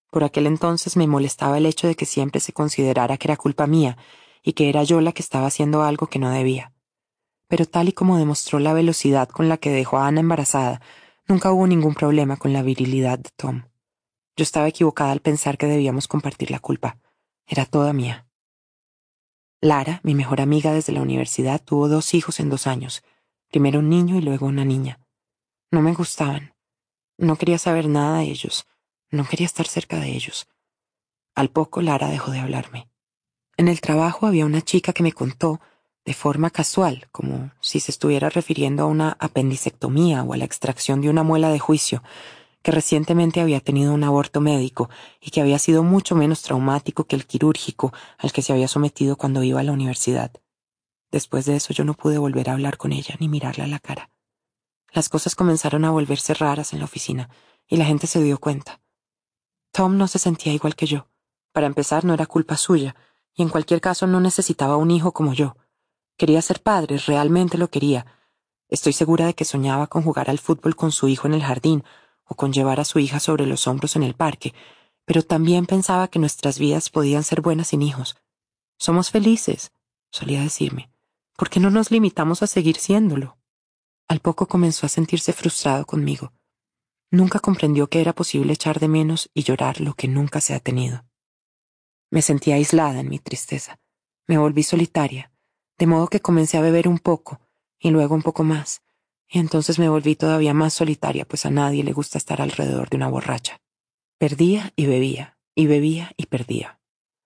Por 0.09 0.24
aquel 0.24 0.48
entonces 0.48 0.98
me 0.98 1.06
molestaba 1.06 1.59
el 1.59 1.67
hecho 1.67 1.85
de 1.85 1.93
que 1.93 2.07
siempre 2.07 2.41
se 2.41 2.51
considerara 2.51 3.17
que 3.17 3.27
era 3.27 3.38
culpa 3.38 3.67
mía 3.67 3.95
y 4.41 4.53
que 4.53 4.69
era 4.69 4.82
yo 4.82 5.01
la 5.01 5.11
que 5.11 5.22
estaba 5.22 5.45
haciendo 5.45 5.83
algo 5.83 6.07
que 6.07 6.17
no 6.17 6.32
debía. 6.32 6.74
Pero 7.48 7.67
tal 7.67 7.90
y 7.90 7.93
como 7.93 8.17
demostró 8.17 8.57
la 8.57 8.74
velocidad 8.74 9.30
con 9.30 9.49
la 9.49 9.57
que 9.57 9.69
dejó 9.69 9.99
a 9.99 10.07
Ana 10.07 10.22
embarazada, 10.22 10.82
nunca 11.28 11.52
hubo 11.52 11.68
ningún 11.68 11.94
problema 11.94 12.38
con 12.38 12.54
la 12.54 12.62
virilidad 12.62 13.20
de 13.20 13.30
Tom. 13.36 13.64
Yo 14.36 14.44
estaba 14.44 14.68
equivocada 14.68 15.12
al 15.12 15.22
pensar 15.22 15.58
que 15.58 15.68
debíamos 15.68 16.08
compartir 16.08 16.52
la 16.52 16.60
culpa. 16.60 16.98
Era 17.48 17.66
toda 17.66 17.94
mía. 17.94 18.28
Lara, 19.62 20.02
mi 20.04 20.14
mejor 20.14 20.42
amiga 20.42 20.74
desde 20.74 20.94
la 20.94 21.02
universidad, 21.02 21.64
tuvo 21.64 21.88
dos 21.88 22.14
hijos 22.14 22.40
en 22.40 22.50
dos 22.50 22.68
años, 22.68 23.04
primero 23.50 23.80
un 23.80 23.90
niño 23.90 24.18
y 24.18 24.22
luego 24.22 24.45
una 24.45 24.66
niña. 24.66 25.00
No 25.72 25.82
me 25.82 25.94
gustaban. 25.94 26.54
No 27.18 27.38
quería 27.38 27.58
saber 27.58 27.88
nada 27.88 28.20
de 28.20 28.26
ellos. 28.26 28.68
No 29.10 29.26
quería 29.26 29.45
estar 29.45 29.68
cerca 29.68 30.00
de 30.00 30.12
ellos. 30.12 30.48
Al 31.34 31.50
poco 31.50 31.82
Lara 31.82 32.10
dejó 32.10 32.32
de 32.32 32.40
hablarme. 32.40 32.90
En 33.58 33.68
el 33.68 33.80
trabajo 33.80 34.28
había 34.28 34.45
una 34.45 34.62
chica 34.62 34.92
que 34.92 35.04
me 35.04 35.14
contó, 35.14 35.62
de 36.06 36.14
forma 36.14 36.51
casual, 36.51 37.08
como 37.11 37.51
si 37.59 37.80
se 37.80 37.92
estuviera 37.92 38.30
refiriendo 38.30 38.84
a 38.84 38.85
una 38.85 39.17
apendicectomía 39.19 40.24
o 40.24 40.34
a 40.34 40.38
la 40.38 40.45
extracción 40.45 41.01
de 41.01 41.09
una 41.09 41.24
muela 41.24 41.50
de 41.50 41.59
juicio, 41.59 42.03
que 42.61 42.72
recientemente 42.72 43.42
había 43.42 43.59
tenido 43.59 43.93
un 43.93 44.03
aborto 44.03 44.40
médico 44.40 44.90
y 45.19 45.32
que 45.32 45.42
había 45.42 45.59
sido 45.59 45.84
mucho 45.84 46.16
menos 46.16 46.43
traumático 46.43 47.06
que 47.06 47.16
el 47.16 47.25
quirúrgico 47.25 47.92
al 48.17 48.32
que 48.32 48.42
se 48.42 48.53
había 48.53 48.67
sometido 48.67 49.17
cuando 49.17 49.43
iba 49.43 49.59
a 49.59 49.64
la 49.64 49.72
universidad. 49.72 50.32
Después 51.11 51.45
de 51.45 51.56
eso 51.56 51.74
yo 51.74 51.84
no 51.84 51.93
pude 51.93 52.17
volver 52.17 52.50
a 52.50 52.53
hablar 52.53 52.77
con 52.77 52.92
ella 52.92 53.16
ni 53.19 53.27
mirarla 53.27 53.66
a 53.66 53.67
la 53.67 53.80
cara. 53.80 54.09
Las 54.93 55.09
cosas 55.09 55.35
comenzaron 55.35 55.85
a 55.85 55.92
volverse 55.92 56.34
raras 56.34 56.74
en 56.74 56.80
la 56.80 56.85
oficina 56.85 57.30
y 57.67 57.77
la 57.77 57.85
gente 57.85 58.08
se 58.08 58.22
dio 58.22 58.40
cuenta. 58.40 58.82
Tom 59.72 59.98
no 59.98 60.08
se 60.08 60.19
sentía 60.19 60.53
igual 60.53 60.75
que 60.75 60.85
yo. 60.85 61.08
Para 61.51 61.67
empezar, 61.67 62.06
no 62.06 62.14
era 62.14 62.25
culpa 62.25 62.58
suya, 62.58 62.95
y 63.34 63.42
en 63.42 63.50
cualquier 63.50 63.82
caso 63.82 64.08
no 64.08 64.19
necesitaba 64.19 64.77
un 64.77 64.92
hijo 64.92 65.11
como 65.11 65.34
yo. 65.34 65.58
Quería 66.18 66.42
ser 66.42 66.61
padre, 66.61 66.98
realmente 66.98 67.58
lo 67.58 67.69
quería. 67.69 68.06
Estoy 68.69 68.94
segura 68.94 69.26
de 69.26 69.34
que 69.34 69.45
soñaba 69.45 69.88
con 69.88 70.02
jugar 70.03 70.30
al 70.30 70.40
fútbol 70.40 70.76
con 70.76 70.92
su 70.92 71.08
hijo 71.08 71.27
en 71.27 71.34
el 71.34 71.44
jardín, 71.44 71.84
o 72.24 72.35
con 72.35 72.53
llevar 72.53 72.80
a 72.80 72.85
su 72.85 73.00
hija 73.00 73.19
sobre 73.19 73.45
los 73.45 73.68
hombros 73.68 73.95
en 73.95 74.03
el 74.03 74.16
parque, 74.16 74.53
pero 75.06 75.22
también 75.24 75.66
pensaba 75.66 76.08
que 76.08 76.19
nuestras 76.19 76.58
vidas 76.58 76.90
podían 76.90 77.24
ser 77.24 77.42
buenas 77.42 77.68
sin 77.68 77.82
hijos. 77.82 78.16
Somos 78.77 79.11
felices, 79.11 79.72
solía 80.10 80.42
decirme. 80.42 80.90
¿Por 81.35 81.50
qué 81.50 81.60
no 81.60 81.69
nos 81.69 81.92
limitamos 81.92 82.42
a 82.42 82.48
seguir 82.48 82.77
siéndolo? 82.77 83.38
Al 84.08 84.19
poco 84.19 84.48
comenzó 84.48 84.85
a 84.85 84.90
sentirse 84.90 85.34
frustrado 85.34 85.85
conmigo. 85.85 86.34
Nunca 87.11 87.40
comprendió 87.40 87.88
que 87.88 88.02
era 88.02 88.14
posible 88.14 88.53
echar 88.53 88.80
de 88.80 88.88
menos 88.88 89.30
y 89.34 89.44
llorar 89.44 89.82
lo 89.82 89.94
que 89.94 90.08
nunca 90.08 90.42
se 90.42 90.53
ha 90.53 90.60
tenido. 90.60 91.06
Me 92.10 92.22
sentía 92.22 92.56
aislada 92.56 93.00
en 93.00 93.10
mi 93.10 93.19
tristeza. 93.19 93.80
Me 94.27 94.38
volví 94.38 94.64
solitaria, 94.64 95.32
de 95.78 95.88
modo 95.88 96.08
que 96.08 96.20
comencé 96.20 96.58
a 96.58 96.62
beber 96.62 96.88
un 96.88 97.00
poco, 97.00 97.40
y 97.80 97.92
luego 97.92 98.16
un 98.16 98.22
poco 98.22 98.44
más, 98.44 98.82
y 99.28 99.40
entonces 99.40 99.80
me 99.80 99.90
volví 99.90 100.16
todavía 100.16 100.54
más 100.54 100.74
solitaria, 100.74 101.26
pues 101.26 101.45
a 101.45 101.50
nadie 101.50 101.84
le 101.84 101.94
gusta 101.94 102.18
estar 102.18 102.42
alrededor 102.42 102.90
de 102.90 102.98
una 102.98 103.10
borracha. 103.10 103.60
Perdía 104.18 104.72
y 104.76 104.86
bebía, 104.86 105.38
y 105.56 105.68
bebía 105.68 106.12
y 106.16 106.28
perdía. 106.28 106.80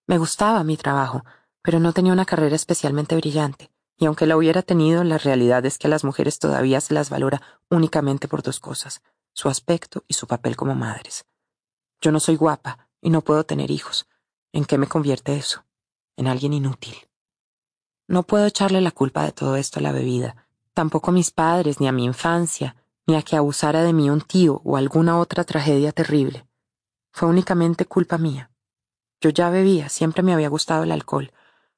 Me 0.07 0.17
gustaba 0.17 0.63
mi 0.63 0.77
trabajo, 0.77 1.23
pero 1.61 1.79
no 1.79 1.93
tenía 1.93 2.13
una 2.13 2.25
carrera 2.25 2.55
especialmente 2.55 3.15
brillante, 3.15 3.69
y 3.97 4.05
aunque 4.05 4.25
la 4.25 4.37
hubiera 4.37 4.61
tenido, 4.61 5.03
la 5.03 5.17
realidad 5.17 5.65
es 5.65 5.77
que 5.77 5.87
a 5.87 5.89
las 5.89 6.03
mujeres 6.03 6.39
todavía 6.39 6.81
se 6.81 6.93
las 6.93 7.09
valora 7.09 7.41
únicamente 7.69 8.27
por 8.27 8.41
dos 8.41 8.59
cosas, 8.59 9.01
su 9.33 9.49
aspecto 9.49 10.03
y 10.07 10.13
su 10.13 10.25
papel 10.25 10.55
como 10.55 10.73
madres. 10.73 11.25
Yo 12.01 12.11
no 12.11 12.19
soy 12.19 12.37
guapa 12.37 12.89
y 13.01 13.09
no 13.09 13.21
puedo 13.21 13.43
tener 13.43 13.71
hijos. 13.71 14.07
¿En 14.53 14.65
qué 14.65 14.77
me 14.77 14.87
convierte 14.87 15.35
eso? 15.35 15.65
En 16.15 16.27
alguien 16.27 16.53
inútil. 16.53 17.08
No 18.09 18.23
puedo 18.23 18.47
echarle 18.47 18.81
la 18.81 18.89
culpa 18.89 19.23
de 19.23 19.31
todo 19.31 19.55
esto 19.55 19.77
a 19.77 19.83
la 19.83 19.91
bebida, 19.91 20.35
tampoco 20.73 21.11
a 21.11 21.13
mis 21.13 21.29
padres, 21.29 21.79
ni 21.79 21.87
a 21.87 21.91
mi 21.91 22.05
infancia, 22.05 22.75
ni 23.05 23.15
a 23.15 23.21
que 23.21 23.35
abusara 23.35 23.83
de 23.83 23.93
mí 23.93 24.09
un 24.09 24.21
tío 24.21 24.63
o 24.65 24.77
alguna 24.77 25.19
otra 25.19 25.43
tragedia 25.43 25.91
terrible. 25.91 26.47
Fue 27.11 27.29
únicamente 27.29 27.85
culpa 27.85 28.17
mía. 28.17 28.49
Yo 29.21 29.29
ya 29.29 29.51
bebía, 29.51 29.89
siempre 29.89 30.23
me 30.23 30.33
había 30.33 30.49
gustado 30.49 30.81
el 30.81 30.91
alcohol, 30.91 31.31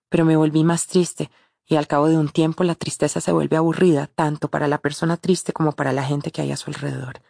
pero 0.08 0.24
me 0.24 0.38
volví 0.38 0.64
más 0.64 0.88
triste, 0.88 1.30
y 1.66 1.76
al 1.76 1.88
cabo 1.88 2.08
de 2.08 2.18
un 2.18 2.30
tiempo 2.30 2.64
la 2.64 2.76
tristeza 2.76 3.20
se 3.20 3.34
vuelve 3.34 3.58
aburrida 3.58 4.08
tanto 4.08 4.48
para 4.48 4.70
la 4.70 4.78
persona 4.78 5.18
triste 5.18 5.52
como 5.52 5.74
para 5.74 5.92
la 5.92 6.06
gente 6.06 6.32
que 6.32 6.42
hay 6.42 6.54
a 6.54 6.58
su 6.58 6.70
alrededor. 6.70 7.22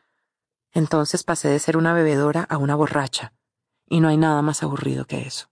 Entonces 0.73 1.23
pasé 1.23 1.47
de 1.47 1.57
ser 1.57 1.75
una 1.75 1.93
bebedora 1.93 2.43
a 2.43 2.57
una 2.57 2.75
borracha, 2.75 3.33
y 3.89 3.99
no 3.99 4.09
hay 4.09 4.17
nada 4.17 4.43
más 4.43 4.61
aburrido 4.61 5.05
que 5.05 5.25
eso. 5.25 5.47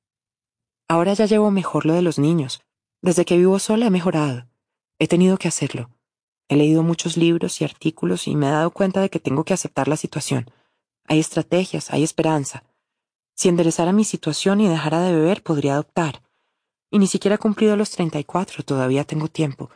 Ahora 0.88 1.14
ya 1.14 1.26
llevo 1.26 1.50
mejor 1.50 1.88
lo 1.88 1.96
de 1.96 2.04
los 2.04 2.20
niños. 2.20 2.62
Desde 3.02 3.24
que 3.24 3.38
vivo 3.38 3.60
sola 3.60 3.88
he 3.88 3.90
mejorado. 3.90 4.48
He 5.00 5.08
tenido 5.08 5.38
que 5.38 5.48
hacerlo. 5.48 5.90
He 6.50 6.58
leído 6.58 6.84
muchos 6.84 7.16
libros 7.16 7.62
y 7.62 7.64
artículos 7.64 8.28
y 8.28 8.36
me 8.36 8.48
he 8.48 8.52
dado 8.52 8.72
cuenta 8.72 9.00
de 9.00 9.10
que 9.10 9.22
tengo 9.22 9.46
que 9.46 9.54
aceptar 9.54 9.88
la 9.88 9.96
situación. 9.96 10.52
Hay 11.06 11.20
estrategias, 11.20 11.92
hay 11.92 12.04
esperanza. 12.04 12.66
Si 13.36 13.48
enderezara 13.48 13.94
mi 13.94 14.04
situación 14.04 14.60
y 14.60 14.68
dejara 14.68 15.00
de 15.00 15.14
beber, 15.14 15.44
podría 15.44 15.74
adoptar. 15.76 16.24
Y 16.92 17.00
ni 17.00 17.08
siquiera 17.08 17.36
he 17.36 17.40
cumplido 17.40 17.78
los 17.78 17.92
treinta 17.92 18.20
y 18.20 18.26
cuatro, 18.26 18.64
todavía 18.64 19.06
tengo 19.06 19.30
tiempo. 19.30 19.70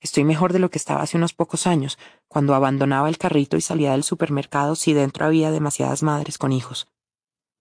Estoy 0.00 0.24
mejor 0.24 0.52
de 0.52 0.58
lo 0.58 0.70
que 0.70 0.76
estaba 0.76 1.00
hace 1.00 1.16
unos 1.16 1.32
pocos 1.32 1.66
años, 1.66 1.98
cuando 2.28 2.54
abandonaba 2.54 3.08
el 3.08 3.16
carrito 3.16 3.56
y 3.56 3.62
salía 3.62 3.92
del 3.92 4.04
supermercado 4.04 4.74
si 4.74 4.92
dentro 4.92 5.24
había 5.24 5.50
demasiadas 5.50 6.02
madres 6.02 6.36
con 6.36 6.52
hijos. 6.52 6.86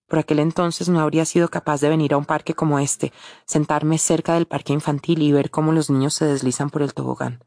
Por 0.07 0.19
aquel 0.19 0.39
entonces 0.39 0.87
no 0.87 1.01
habría 1.01 1.25
sido 1.25 1.49
capaz 1.49 1.81
de 1.81 1.89
venir 1.89 2.13
a 2.13 2.17
un 2.17 2.25
parque 2.25 2.53
como 2.53 2.79
este, 2.79 3.11
sentarme 3.45 3.97
cerca 3.97 4.33
del 4.33 4.47
parque 4.47 4.73
infantil 4.73 5.21
y 5.21 5.33
ver 5.33 5.51
cómo 5.51 5.73
los 5.73 5.89
niños 5.89 6.13
se 6.13 6.25
deslizan 6.25 6.69
por 6.69 6.81
el 6.81 6.93
tobogán. 6.93 7.43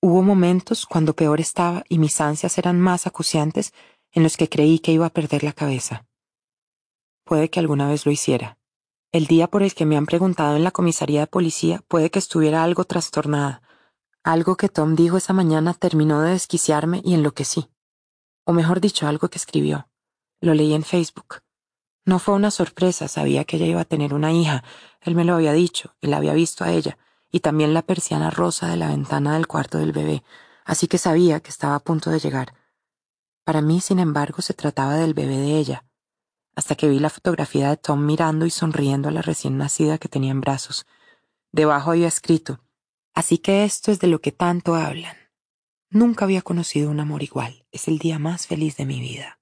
Hubo 0.00 0.22
momentos 0.22 0.86
cuando 0.86 1.16
peor 1.16 1.40
estaba 1.40 1.82
y 1.88 1.98
mis 1.98 2.20
ansias 2.20 2.58
eran 2.58 2.78
más 2.80 3.06
acuciantes 3.06 3.72
en 4.12 4.22
los 4.22 4.36
que 4.36 4.48
creí 4.48 4.78
que 4.78 4.92
iba 4.92 5.06
a 5.06 5.12
perder 5.12 5.42
la 5.42 5.52
cabeza. 5.52 6.06
Puede 7.24 7.50
que 7.50 7.58
alguna 7.58 7.88
vez 7.88 8.06
lo 8.06 8.12
hiciera. 8.12 8.58
El 9.10 9.26
día 9.26 9.48
por 9.48 9.62
el 9.62 9.74
que 9.74 9.86
me 9.86 9.96
han 9.96 10.06
preguntado 10.06 10.56
en 10.56 10.64
la 10.64 10.70
comisaría 10.70 11.20
de 11.20 11.26
policía 11.26 11.82
puede 11.88 12.10
que 12.10 12.18
estuviera 12.18 12.62
algo 12.62 12.84
trastornada. 12.84 13.62
Algo 14.22 14.56
que 14.56 14.68
Tom 14.68 14.94
dijo 14.94 15.16
esa 15.16 15.32
mañana 15.32 15.72
terminó 15.72 16.20
de 16.20 16.32
desquiciarme 16.32 17.00
y 17.02 17.14
enloquecí. 17.14 17.70
O 18.44 18.52
mejor 18.52 18.80
dicho, 18.80 19.06
algo 19.06 19.28
que 19.28 19.38
escribió. 19.38 19.88
Lo 20.40 20.52
leí 20.52 20.74
en 20.74 20.84
Facebook. 20.84 21.40
No 22.08 22.18
fue 22.18 22.32
una 22.32 22.50
sorpresa, 22.50 23.06
sabía 23.06 23.44
que 23.44 23.58
ella 23.58 23.66
iba 23.66 23.82
a 23.82 23.84
tener 23.84 24.14
una 24.14 24.32
hija. 24.32 24.64
Él 25.02 25.14
me 25.14 25.26
lo 25.26 25.34
había 25.34 25.52
dicho, 25.52 25.94
la 26.00 26.16
había 26.16 26.32
visto 26.32 26.64
a 26.64 26.72
ella 26.72 26.96
y 27.30 27.40
también 27.40 27.74
la 27.74 27.82
persiana 27.82 28.30
rosa 28.30 28.66
de 28.68 28.78
la 28.78 28.88
ventana 28.88 29.34
del 29.34 29.46
cuarto 29.46 29.76
del 29.76 29.92
bebé, 29.92 30.24
así 30.64 30.88
que 30.88 30.96
sabía 30.96 31.40
que 31.40 31.50
estaba 31.50 31.74
a 31.74 31.80
punto 31.80 32.08
de 32.08 32.18
llegar. 32.18 32.54
Para 33.44 33.60
mí, 33.60 33.82
sin 33.82 33.98
embargo, 33.98 34.40
se 34.40 34.54
trataba 34.54 34.94
del 34.94 35.12
bebé 35.12 35.36
de 35.36 35.58
ella, 35.58 35.84
hasta 36.56 36.76
que 36.76 36.88
vi 36.88 36.98
la 36.98 37.10
fotografía 37.10 37.68
de 37.68 37.76
Tom 37.76 38.06
mirando 38.06 38.46
y 38.46 38.50
sonriendo 38.50 39.10
a 39.10 39.12
la 39.12 39.20
recién 39.20 39.58
nacida 39.58 39.98
que 39.98 40.08
tenía 40.08 40.30
en 40.30 40.40
brazos. 40.40 40.86
Debajo 41.52 41.90
había 41.90 42.08
escrito, 42.08 42.58
Así 43.12 43.36
que 43.36 43.64
esto 43.64 43.92
es 43.92 44.00
de 44.00 44.06
lo 44.06 44.22
que 44.22 44.32
tanto 44.32 44.76
hablan. 44.76 45.16
Nunca 45.90 46.24
había 46.24 46.40
conocido 46.40 46.90
un 46.90 47.00
amor 47.00 47.22
igual. 47.22 47.66
Es 47.70 47.86
el 47.86 47.98
día 47.98 48.18
más 48.18 48.46
feliz 48.46 48.78
de 48.78 48.86
mi 48.86 48.98
vida. 48.98 49.37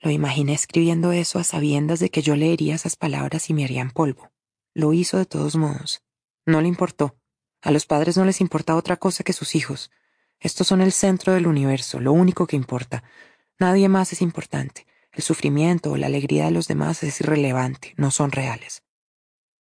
Lo 0.00 0.10
imaginé 0.10 0.54
escribiendo 0.54 1.12
eso 1.12 1.38
a 1.38 1.44
sabiendas 1.44 1.98
de 1.98 2.10
que 2.10 2.22
yo 2.22 2.36
leería 2.36 2.74
esas 2.74 2.96
palabras 2.96 3.50
y 3.50 3.54
me 3.54 3.64
harían 3.64 3.90
polvo. 3.90 4.30
Lo 4.74 4.92
hizo 4.92 5.18
de 5.18 5.26
todos 5.26 5.56
modos. 5.56 6.02
No 6.46 6.60
le 6.60 6.68
importó. 6.68 7.16
A 7.62 7.72
los 7.72 7.86
padres 7.86 8.16
no 8.16 8.24
les 8.24 8.40
importa 8.40 8.76
otra 8.76 8.96
cosa 8.96 9.24
que 9.24 9.32
sus 9.32 9.56
hijos. 9.56 9.90
Estos 10.38 10.68
son 10.68 10.80
el 10.80 10.92
centro 10.92 11.32
del 11.32 11.48
universo, 11.48 11.98
lo 11.98 12.12
único 12.12 12.46
que 12.46 12.54
importa. 12.54 13.02
Nadie 13.58 13.88
más 13.88 14.12
es 14.12 14.22
importante. 14.22 14.86
El 15.10 15.22
sufrimiento 15.22 15.90
o 15.90 15.96
la 15.96 16.06
alegría 16.06 16.44
de 16.44 16.52
los 16.52 16.68
demás 16.68 17.02
es 17.02 17.20
irrelevante, 17.20 17.94
no 17.96 18.12
son 18.12 18.30
reales. 18.30 18.84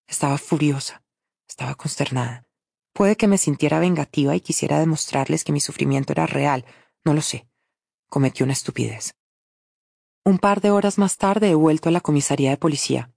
Estaba 0.07 0.37
furiosa, 0.37 1.03
estaba 1.49 1.75
consternada. 1.77 2.47
Puede 2.93 3.17
que 3.17 3.27
me 3.27 3.39
sintiera 3.39 3.79
vengativa 3.79 4.37
y 4.37 4.41
quisiera 4.41 4.79
demostrarles 4.79 5.45
que 5.45 5.53
mi 5.53 5.61
sufrimiento 5.61 6.13
era 6.13 6.27
real, 6.27 6.67
no 7.05 7.15
lo 7.15 7.23
sé. 7.23 7.49
Cometí 8.09 8.43
una 8.43 8.53
estupidez. 8.53 9.15
Un 10.27 10.39
par 10.39 10.61
de 10.61 10.73
horas 10.73 10.99
más 10.99 11.19
tarde 11.19 11.51
he 11.51 11.55
vuelto 11.55 11.89
a 11.89 11.93
la 11.93 12.01
comisaría 12.01 12.51
de 12.51 12.57
policía. 12.57 13.13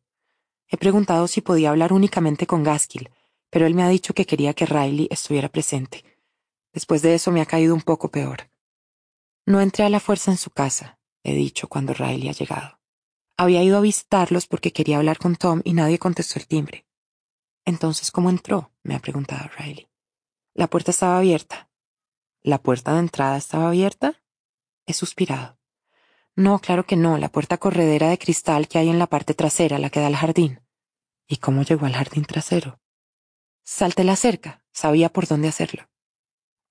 He 0.67 0.77
preguntado 0.77 1.27
si 1.27 1.41
podía 1.41 1.71
hablar 1.71 1.91
únicamente 1.91 2.45
con 2.45 2.61
Gaskill, 2.61 3.09
pero 3.49 3.65
él 3.65 3.73
me 3.73 3.81
ha 3.81 3.89
dicho 3.89 4.13
que 4.13 4.27
quería 4.27 4.53
que 4.53 4.67
Riley 4.67 5.07
estuviera 5.09 5.49
presente. 5.49 6.03
Después 6.71 7.01
de 7.01 7.15
eso 7.15 7.31
me 7.31 7.41
ha 7.41 7.47
caído 7.47 7.73
un 7.73 7.81
poco 7.81 8.11
peor. 8.11 8.51
No 9.47 9.59
entré 9.59 9.85
a 9.85 9.89
la 9.89 9.99
fuerza 9.99 10.29
en 10.29 10.37
su 10.37 10.51
casa, 10.51 10.99
he 11.23 11.33
dicho 11.33 11.67
cuando 11.67 11.95
Riley 11.95 12.29
ha 12.29 12.33
llegado. 12.33 12.79
Había 13.37 13.63
ido 13.63 13.79
a 13.79 13.81
visitarlos 13.81 14.45
porque 14.45 14.71
quería 14.71 14.97
hablar 14.97 15.17
con 15.17 15.35
Tom 15.35 15.61
y 15.63 15.73
nadie 15.73 15.97
contestó 15.97 16.37
el 16.37 16.45
timbre. 16.45 16.85
Entonces, 17.65 18.11
¿cómo 18.11 18.29
entró? 18.29 18.71
me 18.83 18.93
ha 18.93 18.99
preguntado 18.99 19.49
Riley. 19.57 19.89
La 20.53 20.67
puerta 20.67 20.91
estaba 20.91 21.17
abierta. 21.17 21.71
¿La 22.43 22.61
puerta 22.61 22.93
de 22.93 22.99
entrada 22.99 23.35
estaba 23.35 23.69
abierta? 23.69 24.21
He 24.85 24.93
suspirado. 24.93 25.58
No, 26.39 26.59
claro 26.59 26.85
que 26.85 26.95
no, 26.95 27.17
la 27.17 27.27
puerta 27.27 27.57
corredera 27.57 28.07
de 28.07 28.17
cristal 28.17 28.69
que 28.69 28.77
hay 28.77 28.87
en 28.87 28.97
la 28.97 29.07
parte 29.07 29.33
trasera, 29.33 29.77
la 29.77 29.89
que 29.89 29.99
da 29.99 30.07
al 30.07 30.15
jardín. 30.15 30.61
¿Y 31.27 31.35
cómo 31.35 31.63
llegó 31.63 31.85
al 31.85 31.91
jardín 31.91 32.23
trasero? 32.23 32.79
Salté 33.65 34.05
la 34.05 34.15
cerca, 34.15 34.63
sabía 34.71 35.09
por 35.09 35.27
dónde 35.27 35.49
hacerlo. 35.49 35.89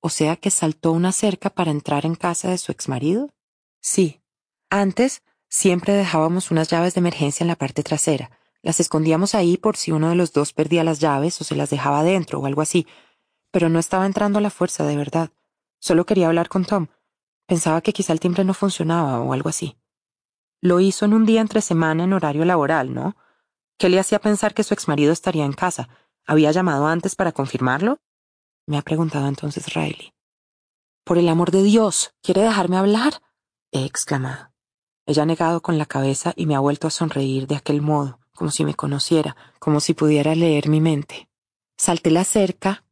O 0.00 0.08
sea 0.08 0.36
que 0.36 0.50
saltó 0.50 0.92
una 0.92 1.12
cerca 1.12 1.50
para 1.50 1.70
entrar 1.70 2.06
en 2.06 2.14
casa 2.14 2.48
de 2.48 2.56
su 2.56 2.72
exmarido. 2.72 3.28
Sí. 3.82 4.22
Antes 4.70 5.22
siempre 5.50 5.92
dejábamos 5.92 6.50
unas 6.50 6.70
llaves 6.70 6.94
de 6.94 7.00
emergencia 7.00 7.44
en 7.44 7.48
la 7.48 7.56
parte 7.56 7.82
trasera. 7.82 8.30
Las 8.62 8.80
escondíamos 8.80 9.34
ahí 9.34 9.58
por 9.58 9.76
si 9.76 9.92
uno 9.92 10.08
de 10.08 10.14
los 10.14 10.32
dos 10.32 10.55
perdía 10.55 10.82
las 10.82 10.98
llaves 10.98 11.38
o 11.42 11.44
se 11.44 11.56
las 11.56 11.68
dejaba 11.68 12.05
dentro 12.05 12.40
o 12.40 12.47
algo 12.47 12.62
así. 12.62 12.86
Pero 13.50 13.68
no 13.68 13.78
estaba 13.78 14.06
entrando 14.06 14.38
a 14.38 14.42
la 14.42 14.48
fuerza 14.48 14.86
de 14.86 14.97
verdad. 14.97 15.28
Solo 15.78 16.06
quería 16.06 16.28
hablar 16.28 16.48
con 16.48 16.64
Tom. 16.64 16.86
Pensaba 17.49 17.81
que 17.81 17.94
quizá 17.94 18.12
el 18.12 18.20
timbre 18.20 18.44
no 18.44 18.52
funcionaba 18.52 19.20
o 19.20 19.33
algo 19.33 19.49
así. 19.49 19.78
Lo 20.60 20.81
hizo 20.81 21.07
en 21.07 21.15
un 21.15 21.25
día 21.25 21.41
entre 21.41 21.62
semana 21.62 22.05
en 22.05 22.12
horario 22.12 22.44
laboral, 22.44 22.93
¿no? 22.93 23.17
¿Qué 23.78 23.89
le 23.89 23.99
hacía 23.99 24.20
pensar 24.20 24.52
que 24.52 24.65
su 24.65 24.75
exmarido 24.75 25.12
estaría 25.12 25.47
en 25.47 25.55
casa? 25.55 25.89
¿Había 26.27 26.52
llamado 26.52 26.86
antes 26.86 27.17
para 27.17 27.33
confirmarlo? 27.33 28.01
Me 28.67 28.77
ha 28.77 28.83
preguntado 28.83 29.28
entonces 29.28 29.73
Riley. 29.73 30.12
Por 31.05 31.17
el 31.17 31.27
amor 31.27 31.51
de 31.51 31.62
Dios, 31.62 32.12
¿quiere 32.23 32.43
dejarme 32.43 32.77
hablar? 32.77 33.23
he 33.73 33.86
exclamado. 33.86 34.52
Ella 35.07 35.23
ha 35.23 35.27
negado 35.27 35.62
con 35.62 35.78
la 35.78 35.86
cabeza 35.86 36.35
y 36.36 36.44
me 36.44 36.55
ha 36.55 36.60
vuelto 36.60 36.86
a 36.86 36.91
sonreír 36.91 37.47
de 37.47 37.57
aquel 37.57 37.81
modo, 37.81 38.20
como 38.35 38.51
si 38.51 38.62
me 38.62 38.75
conociera, 38.75 39.36
como 39.59 39.81
si 39.81 39.94
pudiera 39.94 40.35
leer 40.35 40.68
mi 40.68 40.83
mente. 40.83 41.31
Salté 41.78 42.10
la 42.10 42.25
cerca, 42.25 42.85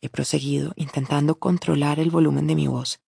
he 0.00 0.08
proseguido, 0.08 0.72
intentando 0.76 1.40
controlar 1.40 1.98
el 1.98 2.12
volumen 2.12 2.46
de 2.46 2.54
mi 2.54 2.68
voz, 2.68 3.00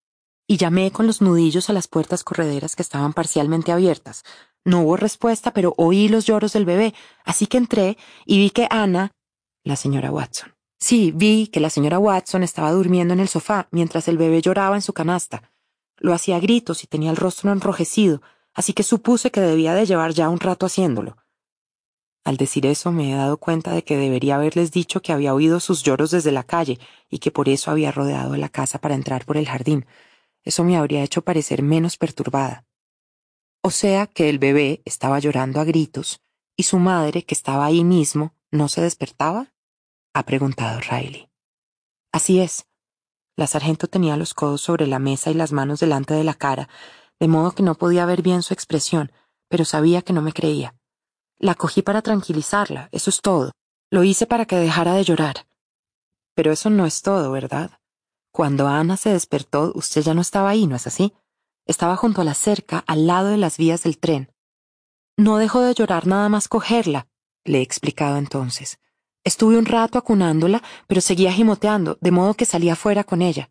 y 0.46 0.56
llamé 0.56 0.90
con 0.90 1.06
los 1.06 1.20
nudillos 1.20 1.68
a 1.70 1.72
las 1.72 1.88
puertas 1.88 2.24
correderas 2.24 2.76
que 2.76 2.82
estaban 2.82 3.12
parcialmente 3.12 3.72
abiertas. 3.72 4.24
No 4.64 4.82
hubo 4.82 4.96
respuesta, 4.96 5.52
pero 5.52 5.74
oí 5.76 6.08
los 6.08 6.26
lloros 6.26 6.52
del 6.52 6.64
bebé, 6.64 6.94
así 7.24 7.46
que 7.46 7.58
entré 7.58 7.96
y 8.24 8.38
vi 8.38 8.50
que 8.50 8.66
Ana, 8.70 9.12
la 9.64 9.76
señora 9.76 10.10
Watson. 10.10 10.54
Sí, 10.78 11.12
vi 11.14 11.48
que 11.48 11.60
la 11.60 11.70
señora 11.70 11.98
Watson 11.98 12.42
estaba 12.42 12.72
durmiendo 12.72 13.14
en 13.14 13.20
el 13.20 13.28
sofá 13.28 13.68
mientras 13.70 14.08
el 14.08 14.18
bebé 14.18 14.42
lloraba 14.42 14.76
en 14.76 14.82
su 14.82 14.92
canasta. 14.92 15.50
Lo 15.98 16.12
hacía 16.12 16.36
a 16.36 16.40
gritos 16.40 16.84
y 16.84 16.86
tenía 16.86 17.10
el 17.10 17.16
rostro 17.16 17.50
enrojecido, 17.50 18.22
así 18.52 18.72
que 18.72 18.82
supuse 18.82 19.30
que 19.30 19.40
debía 19.40 19.74
de 19.74 19.86
llevar 19.86 20.12
ya 20.12 20.28
un 20.28 20.40
rato 20.40 20.66
haciéndolo. 20.66 21.16
Al 22.24 22.36
decir 22.36 22.66
eso 22.66 22.90
me 22.90 23.12
he 23.12 23.14
dado 23.14 23.36
cuenta 23.36 23.70
de 23.70 23.84
que 23.84 23.96
debería 23.96 24.34
haberles 24.34 24.72
dicho 24.72 25.00
que 25.00 25.12
había 25.12 25.32
oído 25.32 25.60
sus 25.60 25.84
lloros 25.84 26.10
desde 26.10 26.32
la 26.32 26.42
calle 26.42 26.80
y 27.08 27.20
que 27.20 27.30
por 27.30 27.48
eso 27.48 27.70
había 27.70 27.92
rodeado 27.92 28.36
la 28.36 28.48
casa 28.48 28.80
para 28.80 28.96
entrar 28.96 29.24
por 29.24 29.36
el 29.36 29.46
jardín. 29.46 29.86
Eso 30.46 30.64
me 30.64 30.78
habría 30.78 31.02
hecho 31.02 31.22
parecer 31.22 31.62
menos 31.62 31.98
perturbada. 31.98 32.64
O 33.62 33.70
sea 33.70 34.06
que 34.06 34.30
el 34.30 34.38
bebé 34.38 34.80
estaba 34.84 35.18
llorando 35.18 35.60
a 35.60 35.64
gritos 35.64 36.22
y 36.56 36.62
su 36.62 36.78
madre, 36.78 37.24
que 37.24 37.34
estaba 37.34 37.66
ahí 37.66 37.84
mismo, 37.84 38.34
no 38.50 38.68
se 38.68 38.80
despertaba? 38.80 39.52
ha 40.14 40.22
preguntado 40.24 40.80
Riley. 40.80 41.28
Así 42.12 42.40
es. 42.40 42.66
La 43.36 43.46
sargento 43.46 43.88
tenía 43.88 44.16
los 44.16 44.32
codos 44.32 44.62
sobre 44.62 44.86
la 44.86 44.98
mesa 44.98 45.30
y 45.30 45.34
las 45.34 45.52
manos 45.52 45.80
delante 45.80 46.14
de 46.14 46.24
la 46.24 46.32
cara, 46.32 46.70
de 47.20 47.28
modo 47.28 47.52
que 47.52 47.62
no 47.62 47.74
podía 47.74 48.06
ver 48.06 48.22
bien 48.22 48.42
su 48.42 48.54
expresión, 48.54 49.12
pero 49.48 49.66
sabía 49.66 50.00
que 50.00 50.14
no 50.14 50.22
me 50.22 50.32
creía. 50.32 50.74
La 51.38 51.54
cogí 51.54 51.82
para 51.82 52.00
tranquilizarla, 52.00 52.88
eso 52.92 53.10
es 53.10 53.20
todo. 53.20 53.52
Lo 53.90 54.04
hice 54.04 54.26
para 54.26 54.46
que 54.46 54.56
dejara 54.56 54.94
de 54.94 55.04
llorar. 55.04 55.46
Pero 56.34 56.52
eso 56.52 56.70
no 56.70 56.86
es 56.86 57.02
todo, 57.02 57.30
¿verdad? 57.30 57.72
Cuando 58.36 58.68
Ana 58.68 58.98
se 58.98 59.08
despertó, 59.08 59.72
usted 59.74 60.02
ya 60.02 60.12
no 60.12 60.20
estaba 60.20 60.50
ahí, 60.50 60.66
¿no 60.66 60.76
es 60.76 60.86
así? 60.86 61.14
Estaba 61.64 61.96
junto 61.96 62.20
a 62.20 62.24
la 62.24 62.34
cerca, 62.34 62.84
al 62.86 63.06
lado 63.06 63.28
de 63.28 63.38
las 63.38 63.56
vías 63.56 63.84
del 63.84 63.96
tren. 63.96 64.30
No 65.16 65.38
dejó 65.38 65.62
de 65.62 65.72
llorar 65.72 66.06
nada 66.06 66.28
más 66.28 66.46
cogerla, 66.46 67.08
le 67.44 67.60
he 67.60 67.62
explicado 67.62 68.18
entonces. 68.18 68.78
Estuve 69.24 69.56
un 69.56 69.64
rato 69.64 69.96
acunándola, 69.96 70.62
pero 70.86 71.00
seguía 71.00 71.32
gimoteando, 71.32 71.96
de 72.02 72.10
modo 72.10 72.34
que 72.34 72.44
salía 72.44 72.76
fuera 72.76 73.04
con 73.04 73.22
ella. 73.22 73.50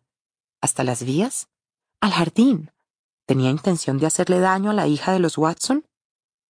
¿Hasta 0.61 0.83
las 0.83 1.03
vías? 1.03 1.49
Al 1.99 2.11
jardín. 2.11 2.69
¿Tenía 3.25 3.49
intención 3.49 3.97
de 3.97 4.05
hacerle 4.05 4.39
daño 4.39 4.69
a 4.69 4.75
la 4.75 4.85
hija 4.85 5.13
de 5.13 5.19
los 5.19 5.35
Watson? 5.39 5.87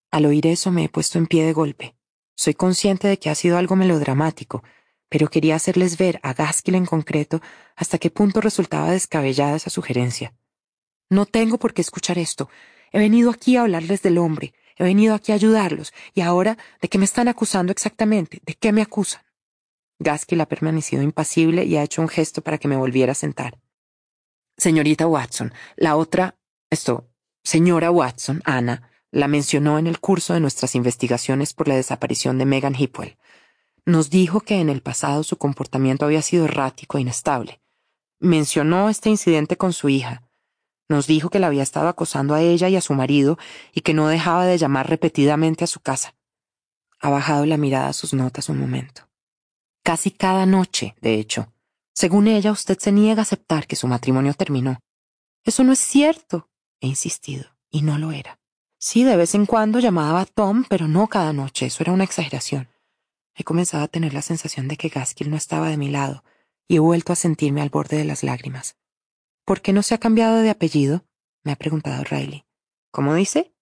Al 0.09 0.25
oír 0.25 0.47
eso 0.47 0.71
me 0.71 0.85
he 0.85 0.89
puesto 0.89 1.19
en 1.19 1.27
pie 1.27 1.45
de 1.45 1.53
golpe. 1.53 1.95
Soy 2.35 2.55
consciente 2.55 3.07
de 3.07 3.19
que 3.19 3.29
ha 3.29 3.35
sido 3.35 3.59
algo 3.59 3.75
melodramático, 3.75 4.63
pero 5.07 5.27
quería 5.27 5.55
hacerles 5.55 5.99
ver 5.99 6.19
a 6.23 6.33
Gaskill 6.33 6.73
en 6.73 6.87
concreto 6.87 7.39
hasta 7.75 7.97
qué 7.97 8.09
punto 8.09 8.41
resultaba 8.41 8.91
descabellada 8.91 9.55
esa 9.55 9.69
sugerencia. 9.69 10.33
No 11.09 11.25
tengo 11.25 11.57
por 11.57 11.73
qué 11.73 11.81
escuchar 11.81 12.17
esto. 12.17 12.49
He 12.91 12.99
venido 12.99 13.31
aquí 13.31 13.57
a 13.57 13.61
hablarles 13.61 14.01
del 14.01 14.17
hombre. 14.17 14.53
He 14.77 14.83
venido 14.83 15.13
aquí 15.13 15.31
a 15.31 15.35
ayudarlos. 15.35 15.93
Y 16.13 16.21
ahora, 16.21 16.57
¿de 16.81 16.89
qué 16.89 16.97
me 16.97 17.05
están 17.05 17.27
acusando 17.27 17.71
exactamente? 17.71 18.41
¿De 18.45 18.55
qué 18.55 18.71
me 18.71 18.81
acusan? 18.81 19.21
Gaskill 19.99 20.41
ha 20.41 20.47
permanecido 20.47 21.01
impasible 21.01 21.63
y 21.65 21.77
ha 21.77 21.83
hecho 21.83 22.01
un 22.01 22.09
gesto 22.09 22.41
para 22.41 22.57
que 22.57 22.67
me 22.67 22.75
volviera 22.75 23.11
a 23.11 23.15
sentar. 23.15 23.59
Señorita 24.57 25.07
Watson, 25.07 25.53
la 25.75 25.95
otra, 25.95 26.37
esto, 26.69 27.09
señora 27.43 27.91
Watson, 27.91 28.41
Ana, 28.45 28.91
la 29.11 29.27
mencionó 29.27 29.79
en 29.79 29.87
el 29.87 29.99
curso 29.99 30.33
de 30.33 30.39
nuestras 30.39 30.75
investigaciones 30.75 31.53
por 31.53 31.67
la 31.67 31.75
desaparición 31.75 32.37
de 32.37 32.45
Megan 32.45 32.75
Hipwell. 32.75 33.17
Nos 33.85 34.09
dijo 34.09 34.41
que 34.41 34.59
en 34.59 34.69
el 34.69 34.81
pasado 34.81 35.23
su 35.23 35.37
comportamiento 35.37 36.05
había 36.05 36.21
sido 36.21 36.45
errático 36.45 36.97
e 36.97 37.01
inestable. 37.01 37.62
Mencionó 38.23 38.87
este 38.87 39.09
incidente 39.09 39.57
con 39.57 39.73
su 39.73 39.89
hija. 39.89 40.23
Nos 40.87 41.07
dijo 41.07 41.29
que 41.29 41.39
la 41.39 41.47
había 41.47 41.61
estado 41.61 41.89
acosando 41.89 42.33
a 42.33 42.41
ella 42.41 42.69
y 42.69 42.77
a 42.77 42.81
su 42.81 42.93
marido 42.93 43.37
y 43.73 43.81
que 43.81 43.93
no 43.93 44.07
dejaba 44.07 44.45
de 44.45 44.57
llamar 44.57 44.89
repetidamente 44.89 45.65
a 45.65 45.67
su 45.67 45.81
casa. 45.81 46.15
Ha 47.01 47.09
bajado 47.09 47.45
la 47.45 47.57
mirada 47.57 47.89
a 47.89 47.93
sus 47.93 48.13
notas 48.13 48.47
un 48.47 48.59
momento. 48.59 49.09
Casi 49.83 50.09
cada 50.09 50.45
noche, 50.45 50.95
de 51.01 51.15
hecho. 51.15 51.51
Según 51.93 52.29
ella, 52.29 52.53
usted 52.53 52.79
se 52.79 52.93
niega 52.93 53.19
a 53.19 53.23
aceptar 53.23 53.67
que 53.67 53.75
su 53.75 53.87
matrimonio 53.87 54.33
terminó. 54.35 54.79
Eso 55.43 55.65
no 55.65 55.73
es 55.73 55.79
cierto, 55.79 56.47
he 56.79 56.87
insistido, 56.87 57.57
y 57.69 57.81
no 57.81 57.97
lo 57.97 58.13
era. 58.13 58.39
Sí, 58.79 59.03
de 59.03 59.17
vez 59.17 59.35
en 59.35 59.45
cuando 59.45 59.79
llamaba 59.79 60.21
a 60.21 60.25
Tom, 60.25 60.63
pero 60.69 60.87
no 60.87 61.09
cada 61.09 61.33
noche, 61.33 61.65
eso 61.65 61.83
era 61.83 61.91
una 61.91 62.05
exageración. 62.05 62.69
He 63.35 63.43
comenzado 63.43 63.83
a 63.83 63.89
tener 63.89 64.13
la 64.13 64.21
sensación 64.21 64.69
de 64.69 64.77
que 64.77 64.87
Gaskill 64.87 65.29
no 65.29 65.35
estaba 65.35 65.67
de 65.67 65.75
mi 65.75 65.89
lado, 65.89 66.23
y 66.67 66.77
he 66.77 66.79
vuelto 66.79 67.13
a 67.13 67.15
sentirme 67.15 67.61
al 67.61 67.69
borde 67.69 67.97
de 67.97 68.05
las 68.05 68.23
lágrimas. 68.23 68.77
¿Por 69.45 69.61
qué 69.61 69.73
no 69.73 69.83
se 69.83 69.95
ha 69.95 69.99
cambiado 69.99 70.37
de 70.37 70.49
apellido? 70.49 71.05
me 71.43 71.51
ha 71.51 71.55
preguntado 71.55 72.03
Riley. 72.03 72.45
¿Cómo 72.91 73.13
dice? 73.15 73.53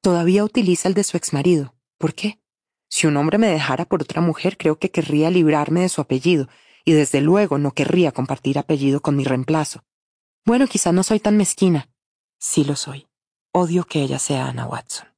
Todavía 0.00 0.44
utiliza 0.44 0.88
el 0.88 0.94
de 0.94 1.04
su 1.04 1.16
exmarido. 1.16 1.74
¿Por 1.98 2.14
qué? 2.14 2.40
Si 2.88 3.06
un 3.06 3.16
hombre 3.16 3.38
me 3.38 3.48
dejara 3.48 3.86
por 3.86 4.02
otra 4.02 4.20
mujer, 4.20 4.56
creo 4.56 4.78
que 4.78 4.90
querría 4.90 5.30
librarme 5.30 5.80
de 5.80 5.88
su 5.88 6.00
apellido, 6.00 6.48
y 6.84 6.92
desde 6.92 7.20
luego 7.20 7.58
no 7.58 7.72
querría 7.72 8.12
compartir 8.12 8.58
apellido 8.58 9.00
con 9.00 9.16
mi 9.16 9.24
reemplazo. 9.24 9.82
Bueno, 10.44 10.66
quizá 10.66 10.92
no 10.92 11.02
soy 11.02 11.18
tan 11.18 11.36
mezquina. 11.36 11.90
Sí 12.38 12.64
lo 12.64 12.76
soy. 12.76 13.08
Odio 13.52 13.84
que 13.84 14.02
ella 14.02 14.18
sea 14.18 14.46
Anna 14.46 14.66
Watson. 14.66 15.08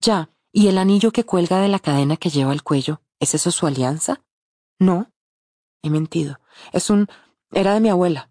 Ya, 0.00 0.30
¿y 0.52 0.68
el 0.68 0.76
anillo 0.76 1.10
que 1.10 1.24
cuelga 1.24 1.60
de 1.60 1.68
la 1.68 1.78
cadena 1.78 2.16
que 2.16 2.28
lleva 2.28 2.52
al 2.52 2.62
cuello? 2.62 3.00
¿Es 3.18 3.34
eso 3.34 3.50
su 3.50 3.66
alianza? 3.66 4.22
No. 4.78 5.10
He 5.82 5.88
mentido. 5.88 6.38
Es 6.72 6.90
un... 6.90 7.08
era 7.52 7.74
de 7.74 7.80
mi 7.80 7.88
abuela. 7.88 8.30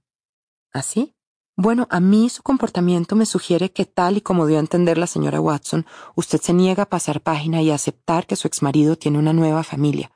¿Así? 0.72 1.16
Bueno, 1.56 1.88
a 1.92 2.00
mí 2.00 2.30
su 2.30 2.42
comportamiento 2.42 3.16
me 3.16 3.28
sugiere 3.28 3.72
que 3.72 3.86
tal 3.86 4.18
y 4.18 4.22
como 4.22 4.48
dio 4.48 4.58
a 4.58 4.62
entender 4.62 4.98
la 4.98 5.06
señora 5.06 5.40
Watson, 5.40 5.86
usted 6.16 6.42
se 6.42 6.54
niega 6.54 6.84
a 6.84 6.90
pasar 6.90 7.22
página 7.22 7.62
y 7.62 7.70
a 7.70 7.76
aceptar 7.76 8.26
que 8.26 8.36
su 8.36 8.48
exmarido 8.48 8.96
tiene 8.96 9.20
una 9.20 9.34
nueva 9.34 9.64
familia. 9.64 10.12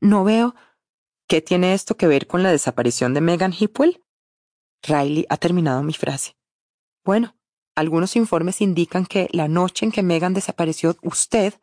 No 0.00 0.24
veo... 0.24 0.54
¿Qué 1.28 1.40
tiene 1.40 1.74
esto 1.74 1.96
que 1.96 2.06
ver 2.06 2.28
con 2.28 2.44
la 2.44 2.52
desaparición 2.52 3.12
de 3.12 3.20
Megan 3.20 3.52
Hipwell? 3.52 4.00
Riley 4.82 5.26
ha 5.28 5.36
terminado 5.36 5.82
mi 5.82 5.92
frase. 5.92 6.36
Bueno, 7.04 7.36
algunos 7.74 8.16
informes 8.16 8.60
indican 8.60 9.06
que 9.06 9.28
la 9.32 9.48
noche 9.48 9.84
en 9.84 9.92
que 9.92 10.02
Megan 10.02 10.34
desapareció, 10.34 10.96
usted, 11.02 11.54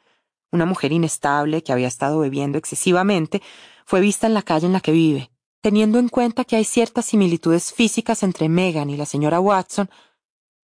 una 0.51 0.65
mujer 0.65 0.91
inestable 0.91 1.63
que 1.63 1.71
había 1.71 1.87
estado 1.87 2.19
bebiendo 2.19 2.57
excesivamente, 2.57 3.41
fue 3.85 4.01
vista 4.01 4.27
en 4.27 4.33
la 4.33 4.43
calle 4.43 4.67
en 4.67 4.73
la 4.73 4.81
que 4.81 4.91
vive. 4.91 5.31
Teniendo 5.63 5.97
en 5.97 6.09
cuenta 6.09 6.43
que 6.43 6.57
hay 6.57 6.65
ciertas 6.65 7.05
similitudes 7.05 7.71
físicas 7.71 8.21
entre 8.23 8.49
Megan 8.49 8.89
y 8.89 8.97
la 8.97 9.05
señora 9.05 9.39
Watson, 9.39 9.89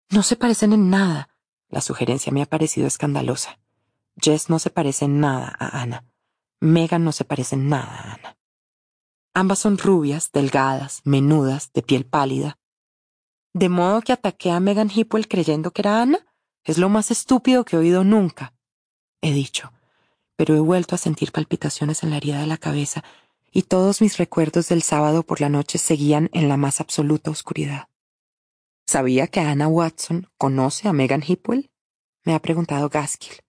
no 0.08 0.22
se 0.22 0.36
parecen 0.36 0.72
en 0.72 0.88
nada. 0.88 1.28
La 1.68 1.82
sugerencia 1.82 2.32
me 2.32 2.40
ha 2.40 2.46
parecido 2.46 2.86
escandalosa. 2.86 3.58
Jess 4.18 4.48
no 4.48 4.58
se 4.58 4.70
parece 4.70 5.04
en 5.04 5.20
nada 5.20 5.54
a 5.58 5.82
Ana. 5.82 6.06
Megan 6.60 7.04
no 7.04 7.12
se 7.12 7.26
parece 7.26 7.56
en 7.56 7.68
nada 7.68 7.92
a 7.92 8.14
Ana. 8.14 8.38
Ambas 9.34 9.58
son 9.58 9.76
rubias, 9.76 10.32
delgadas, 10.32 11.02
menudas, 11.04 11.74
de 11.74 11.82
piel 11.82 12.06
pálida, 12.06 12.58
de 13.52 13.68
modo 13.68 14.00
que 14.00 14.14
ataqué 14.14 14.50
a 14.50 14.60
Megan 14.60 14.90
Hipwell 14.90 15.28
creyendo 15.28 15.72
que 15.72 15.82
era 15.82 16.00
Ana. 16.00 16.20
Es 16.64 16.78
lo 16.78 16.88
más 16.88 17.10
estúpido 17.10 17.66
que 17.66 17.76
he 17.76 17.78
oído 17.78 18.02
nunca. 18.02 18.54
He 19.20 19.32
dicho, 19.32 19.74
pero 20.36 20.54
he 20.54 20.60
vuelto 20.60 20.94
a 20.94 20.98
sentir 20.98 21.32
palpitaciones 21.32 22.02
en 22.02 22.08
la 22.08 22.16
herida 22.16 22.40
de 22.40 22.46
la 22.46 22.56
cabeza 22.56 23.04
y 23.56 23.62
todos 23.62 24.02
mis 24.02 24.18
recuerdos 24.18 24.68
del 24.68 24.82
sábado 24.82 25.22
por 25.22 25.40
la 25.40 25.48
noche 25.48 25.78
seguían 25.78 26.28
en 26.34 26.46
la 26.46 26.58
más 26.58 26.78
absoluta 26.78 27.30
oscuridad. 27.30 27.88
¿Sabía 28.86 29.28
que 29.28 29.40
Ana 29.40 29.66
Watson 29.66 30.28
conoce 30.36 30.88
a 30.88 30.92
Megan 30.92 31.22
Hipwell? 31.26 31.70
Me 32.26 32.34
ha 32.34 32.42
preguntado 32.42 32.90
Gaskill. 32.90 33.40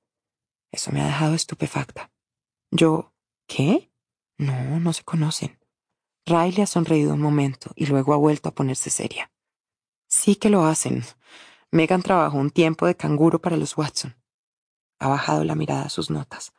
Eso 0.72 0.94
me 0.94 1.02
ha 1.02 1.08
dejado 1.08 1.36
estupefacta. 1.36 2.10
Yo, 2.72 3.14
¿qué? 3.48 3.92
No, 4.38 4.80
no 4.80 4.94
se 4.94 5.04
conocen. 5.04 5.60
Riley 6.26 6.62
ha 6.62 6.68
sonreído 6.68 7.14
un 7.14 7.20
momento 7.20 7.72
y 7.76 7.88
luego 7.88 8.14
ha 8.14 8.18
vuelto 8.18 8.48
a 8.48 8.56
ponerse 8.56 8.90
seria. 8.90 9.30
Sí 10.08 10.38
que 10.38 10.50
lo 10.50 10.64
hacen. 10.64 11.04
Megan 11.70 12.02
trabajó 12.02 12.38
un 12.38 12.52
tiempo 12.52 12.86
de 12.86 12.96
canguro 12.96 13.42
para 13.42 13.58
los 13.58 13.78
Watson. 13.78 14.16
Ha 15.00 15.10
bajado 15.10 15.44
la 15.44 15.56
mirada 15.56 15.88
a 15.88 15.90
sus 15.90 16.10
notas. 16.10 16.54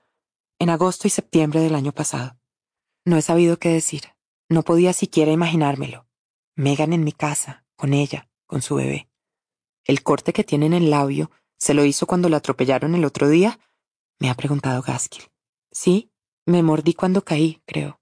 En 0.59 0.69
agosto 0.69 1.09
y 1.09 1.11
septiembre 1.11 1.61
del 1.61 1.75
año 1.75 1.93
pasado. 1.93 2.38
No 3.09 3.17
he 3.17 3.23
sabido 3.23 3.59
qué 3.59 3.71
decir. 3.71 4.03
No 4.51 4.63
podía 4.63 4.93
siquiera 4.93 5.33
imaginármelo. 5.33 6.07
Megan 6.57 6.93
en 6.93 7.05
mi 7.05 7.13
casa, 7.13 7.65
con 7.75 7.95
ella, 7.95 8.29
con 8.47 8.61
su 8.61 8.75
bebé. 8.75 9.09
¿El 9.85 10.03
corte 10.03 10.35
que 10.35 10.45
tiene 10.45 10.67
en 10.67 10.75
el 10.75 10.91
labio 10.91 11.31
se 11.57 11.73
lo 11.73 11.87
hizo 11.87 12.07
cuando 12.07 12.29
la 12.29 12.37
atropellaron 12.37 12.95
el 12.95 13.07
otro 13.07 13.31
día? 13.31 13.59
Me 14.19 14.29
ha 14.29 14.35
preguntado 14.35 14.83
Gaskill. 14.83 15.25
Sí, 15.71 16.13
me 16.45 16.63
mordí 16.63 16.93
cuando 16.93 17.25
caí, 17.25 17.63
creo. 17.65 17.99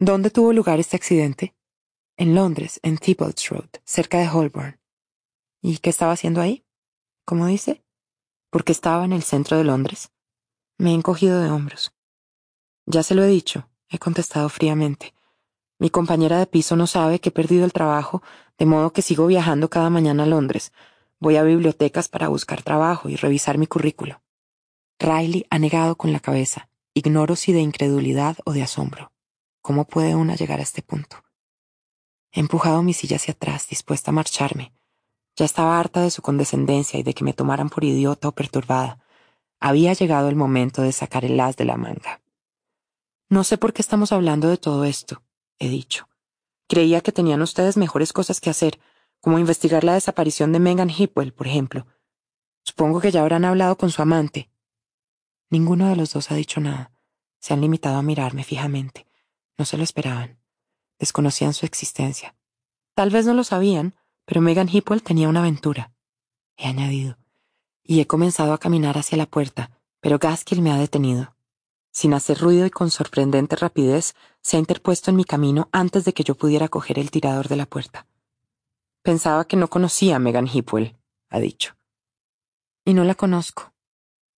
¿Dónde 0.00 0.30
tuvo 0.30 0.52
lugar 0.52 0.80
este 0.80 0.96
accidente? 0.96 1.54
en 2.16 2.34
Londres, 2.34 2.80
en 2.82 2.98
Thibault 2.98 3.38
Road, 3.50 3.68
cerca 3.84 4.18
de 4.18 4.28
Holborn. 4.28 4.80
¿Y 5.60 5.78
qué 5.78 5.90
estaba 5.90 6.12
haciendo 6.12 6.40
ahí? 6.40 6.64
¿Cómo 7.24 7.46
dice? 7.46 7.84
porque 8.50 8.70
estaba 8.70 9.04
en 9.04 9.12
el 9.12 9.24
centro 9.24 9.56
de 9.56 9.64
Londres. 9.64 10.12
Me 10.78 10.90
he 10.90 10.94
encogido 10.94 11.40
de 11.40 11.50
hombros. 11.50 11.92
Ya 12.86 13.02
se 13.02 13.16
lo 13.16 13.24
he 13.24 13.26
dicho, 13.26 13.68
he 13.94 13.98
contestado 13.98 14.48
fríamente. 14.48 15.14
Mi 15.78 15.90
compañera 15.90 16.38
de 16.38 16.46
piso 16.46 16.76
no 16.76 16.86
sabe 16.86 17.18
que 17.18 17.30
he 17.30 17.32
perdido 17.32 17.64
el 17.64 17.72
trabajo, 17.72 18.22
de 18.58 18.66
modo 18.66 18.92
que 18.92 19.02
sigo 19.02 19.26
viajando 19.26 19.68
cada 19.68 19.90
mañana 19.90 20.22
a 20.22 20.26
Londres. 20.26 20.72
Voy 21.18 21.36
a 21.36 21.42
bibliotecas 21.42 22.08
para 22.08 22.28
buscar 22.28 22.62
trabajo 22.62 23.08
y 23.08 23.16
revisar 23.16 23.58
mi 23.58 23.66
currículo. 23.66 24.22
Riley 24.98 25.46
ha 25.50 25.58
negado 25.58 25.96
con 25.96 26.12
la 26.12 26.20
cabeza. 26.20 26.68
Ignoro 26.94 27.34
si 27.34 27.52
de 27.52 27.60
incredulidad 27.60 28.36
o 28.44 28.52
de 28.52 28.62
asombro. 28.62 29.12
¿Cómo 29.62 29.84
puede 29.84 30.14
una 30.14 30.36
llegar 30.36 30.60
a 30.60 30.62
este 30.62 30.82
punto? 30.82 31.24
He 32.30 32.40
empujado 32.40 32.82
mi 32.82 32.94
silla 32.94 33.16
hacia 33.16 33.32
atrás, 33.32 33.68
dispuesta 33.68 34.10
a 34.10 34.14
marcharme. 34.14 34.72
Ya 35.36 35.44
estaba 35.44 35.80
harta 35.80 36.00
de 36.00 36.10
su 36.10 36.22
condescendencia 36.22 36.98
y 36.98 37.02
de 37.02 37.14
que 37.14 37.24
me 37.24 37.32
tomaran 37.32 37.68
por 37.68 37.82
idiota 37.82 38.28
o 38.28 38.32
perturbada. 38.32 39.00
Había 39.58 39.92
llegado 39.92 40.28
el 40.28 40.36
momento 40.36 40.82
de 40.82 40.92
sacar 40.92 41.24
el 41.24 41.38
as 41.40 41.56
de 41.56 41.64
la 41.64 41.76
manga. 41.76 42.20
No 43.28 43.44
sé 43.44 43.58
por 43.58 43.72
qué 43.72 43.82
estamos 43.82 44.12
hablando 44.12 44.48
de 44.48 44.56
todo 44.56 44.84
esto, 44.84 45.22
he 45.58 45.68
dicho. 45.68 46.08
Creía 46.68 47.00
que 47.00 47.12
tenían 47.12 47.42
ustedes 47.42 47.76
mejores 47.76 48.12
cosas 48.12 48.40
que 48.40 48.50
hacer, 48.50 48.80
como 49.20 49.38
investigar 49.38 49.84
la 49.84 49.94
desaparición 49.94 50.52
de 50.52 50.60
Megan 50.60 50.90
Hipwell, 50.90 51.32
por 51.32 51.46
ejemplo. 51.46 51.86
Supongo 52.62 53.00
que 53.00 53.10
ya 53.10 53.20
habrán 53.22 53.44
hablado 53.44 53.76
con 53.76 53.90
su 53.90 54.02
amante. 54.02 54.50
Ninguno 55.50 55.88
de 55.88 55.96
los 55.96 56.12
dos 56.12 56.30
ha 56.30 56.34
dicho 56.34 56.60
nada. 56.60 56.92
Se 57.38 57.54
han 57.54 57.60
limitado 57.60 57.96
a 57.96 58.02
mirarme 58.02 58.44
fijamente. 58.44 59.06
No 59.58 59.64
se 59.64 59.76
lo 59.76 59.84
esperaban. 59.84 60.38
Desconocían 60.98 61.54
su 61.54 61.66
existencia. 61.66 62.34
Tal 62.94 63.10
vez 63.10 63.26
no 63.26 63.34
lo 63.34 63.44
sabían, 63.44 63.94
pero 64.24 64.40
Megan 64.40 64.68
Hipwell 64.68 65.02
tenía 65.02 65.28
una 65.28 65.40
aventura. 65.40 65.92
He 66.56 66.66
añadido. 66.66 67.18
Y 67.82 68.00
he 68.00 68.06
comenzado 68.06 68.52
a 68.52 68.58
caminar 68.58 68.96
hacia 68.96 69.18
la 69.18 69.26
puerta, 69.26 69.70
pero 70.00 70.18
Gaskill 70.18 70.62
me 70.62 70.72
ha 70.72 70.78
detenido. 70.78 71.33
Sin 71.94 72.12
hacer 72.12 72.38
ruido 72.40 72.66
y 72.66 72.70
con 72.70 72.90
sorprendente 72.90 73.54
rapidez, 73.54 74.16
se 74.40 74.56
ha 74.56 74.60
interpuesto 74.60 75.12
en 75.12 75.16
mi 75.16 75.24
camino 75.24 75.68
antes 75.70 76.04
de 76.04 76.12
que 76.12 76.24
yo 76.24 76.34
pudiera 76.34 76.68
coger 76.68 76.98
el 76.98 77.12
tirador 77.12 77.46
de 77.46 77.54
la 77.54 77.66
puerta. 77.66 78.08
Pensaba 79.02 79.46
que 79.46 79.56
no 79.56 79.68
conocía 79.68 80.16
a 80.16 80.18
Megan 80.18 80.48
Hipwell, 80.52 80.96
ha 81.30 81.38
dicho. 81.38 81.76
Y 82.84 82.94
no 82.94 83.04
la 83.04 83.14
conozco. 83.14 83.72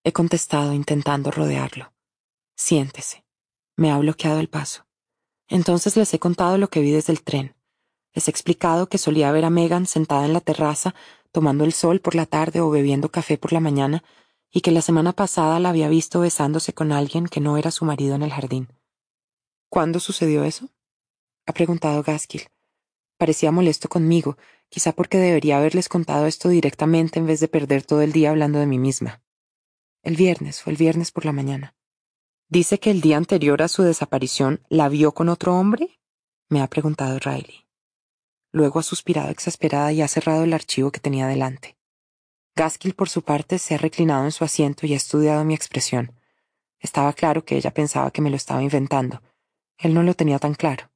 He 0.03 0.13
contestado 0.13 0.71
intentando 0.71 1.31
rodearlo. 1.31 1.91
Siéntese. 2.55 3.25
Me 3.75 3.89
ha 3.89 3.97
bloqueado 3.97 4.39
el 4.39 4.49
paso. 4.49 4.85
Entonces 5.47 5.97
les 5.97 6.13
he 6.13 6.19
contado 6.19 6.59
lo 6.59 6.69
que 6.69 6.81
vi 6.81 6.91
desde 6.91 7.11
el 7.11 7.23
tren. 7.23 7.55
Les 8.13 8.27
he 8.27 8.31
explicado 8.31 8.87
que 8.87 8.99
solía 8.99 9.31
ver 9.31 9.45
a 9.45 9.49
Megan 9.49 9.87
sentada 9.87 10.25
en 10.25 10.33
la 10.33 10.41
terraza, 10.41 10.93
tomando 11.31 11.63
el 11.63 11.73
sol 11.73 12.01
por 12.01 12.13
la 12.13 12.27
tarde 12.27 12.61
o 12.61 12.69
bebiendo 12.69 13.09
café 13.09 13.39
por 13.39 13.51
la 13.51 13.61
mañana, 13.61 14.03
y 14.51 14.61
que 14.61 14.71
la 14.71 14.81
semana 14.81 15.13
pasada 15.13 15.59
la 15.59 15.69
había 15.69 15.89
visto 15.89 16.19
besándose 16.19 16.73
con 16.73 16.91
alguien 16.91 17.27
que 17.27 17.39
no 17.39 17.57
era 17.57 17.71
su 17.71 17.85
marido 17.85 18.15
en 18.15 18.23
el 18.23 18.31
jardín. 18.31 18.69
¿Cuándo 19.69 19.99
sucedió 19.99 20.43
eso? 20.43 20.69
ha 21.45 21.53
preguntado 21.53 22.03
Gaskill. 22.03 22.49
Parecía 23.17 23.51
molesto 23.51 23.89
conmigo, 23.89 24.37
quizá 24.69 24.91
porque 24.91 25.17
debería 25.17 25.57
haberles 25.57 25.89
contado 25.89 26.27
esto 26.27 26.49
directamente 26.49 27.19
en 27.19 27.25
vez 27.25 27.39
de 27.39 27.47
perder 27.47 27.83
todo 27.83 28.01
el 28.01 28.11
día 28.11 28.29
hablando 28.29 28.59
de 28.59 28.67
mí 28.67 28.77
misma. 28.77 29.23
El 30.03 30.15
viernes, 30.15 30.61
fue 30.61 30.71
el 30.71 30.77
viernes 30.77 31.11
por 31.11 31.25
la 31.25 31.31
mañana. 31.31 31.75
¿Dice 32.49 32.79
que 32.79 32.91
el 32.91 33.01
día 33.01 33.17
anterior 33.17 33.61
a 33.61 33.67
su 33.67 33.83
desaparición 33.83 34.61
la 34.69 34.87
vio 34.89 35.13
con 35.13 35.29
otro 35.29 35.57
hombre? 35.57 35.99
me 36.49 36.61
ha 36.61 36.67
preguntado 36.67 37.19
Riley. 37.19 37.65
Luego 38.51 38.79
ha 38.79 38.83
suspirado 38.83 39.29
exasperada 39.29 39.91
y 39.91 40.01
ha 40.01 40.07
cerrado 40.07 40.43
el 40.43 40.53
archivo 40.53 40.91
que 40.91 40.99
tenía 40.99 41.27
delante. 41.27 41.76
Gaskill, 42.57 42.95
por 42.95 43.07
su 43.07 43.21
parte, 43.21 43.59
se 43.59 43.75
ha 43.75 43.77
reclinado 43.77 44.25
en 44.25 44.31
su 44.31 44.43
asiento 44.43 44.87
y 44.87 44.93
ha 44.93 44.97
estudiado 44.97 45.45
mi 45.45 45.53
expresión. 45.53 46.19
Estaba 46.79 47.13
claro 47.13 47.45
que 47.45 47.55
ella 47.55 47.71
pensaba 47.71 48.09
que 48.09 48.21
me 48.21 48.31
lo 48.31 48.35
estaba 48.35 48.63
inventando. 48.63 49.21
Él 49.77 49.93
no 49.93 50.01
lo 50.01 50.15
tenía 50.15 50.39
tan 50.39 50.55
claro. 50.55 50.89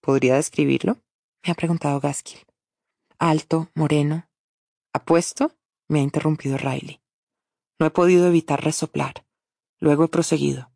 ¿Podría 0.00 0.34
describirlo? 0.34 0.98
me 1.44 1.52
ha 1.52 1.54
preguntado 1.54 2.00
Gaskill. 2.00 2.44
Alto, 3.20 3.68
moreno. 3.74 4.28
¿Apuesto? 4.92 5.52
me 5.86 6.00
ha 6.00 6.02
interrumpido 6.02 6.58
Riley. 6.58 7.00
No 7.78 7.86
he 7.86 7.90
podido 7.90 8.26
evitar 8.26 8.62
resoplar. 8.62 9.24
Luego 9.78 10.04
he 10.04 10.08
proseguido. 10.08 10.72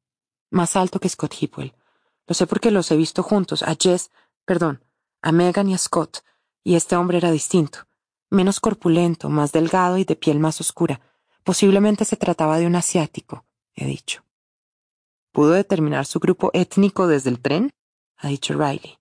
Más 0.49 0.76
alto 0.76 1.01
que 1.01 1.09
Scott 1.09 1.34
Hipwell. 1.41 1.75
Lo 2.28 2.34
sé 2.34 2.47
porque 2.47 2.70
los 2.70 2.89
he 2.93 2.97
visto 2.97 3.25
juntos, 3.25 3.65
a 3.65 3.75
Jess, 3.75 4.12
perdón, 4.44 4.84
a 5.23 5.33
Megan 5.33 5.68
y 5.68 5.75
a 5.75 5.78
Scott, 5.78 6.25
y 6.62 6.76
este 6.76 6.94
hombre 6.94 7.18
era 7.18 7.33
distinto, 7.33 7.86
menos 8.35 8.61
corpulento, 8.61 9.29
más 9.29 9.53
delgado 9.53 9.99
y 9.99 10.05
de 10.05 10.17
piel 10.17 10.39
más 10.39 10.61
oscura. 10.61 11.01
Posiblemente 11.43 12.05
se 12.05 12.17
trataba 12.17 12.59
de 12.59 12.67
un 12.67 12.77
asiático, 12.77 13.45
he 13.75 13.87
dicho. 13.87 14.25
¿Pudo 15.33 15.51
determinar 15.51 16.07
su 16.07 16.21
grupo 16.21 16.51
étnico 16.53 17.07
desde 17.07 17.31
el 17.31 17.41
tren? 17.41 17.73
ha 18.17 18.29
dicho 18.29 18.55
Riley. 18.55 18.99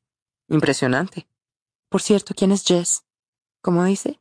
Impresionante. 0.49 1.27
Por 1.89 2.01
cierto, 2.01 2.33
¿quién 2.33 2.51
es 2.51 2.63
Jess? 2.65 3.03
¿Cómo 3.61 3.83
dice? 3.83 4.19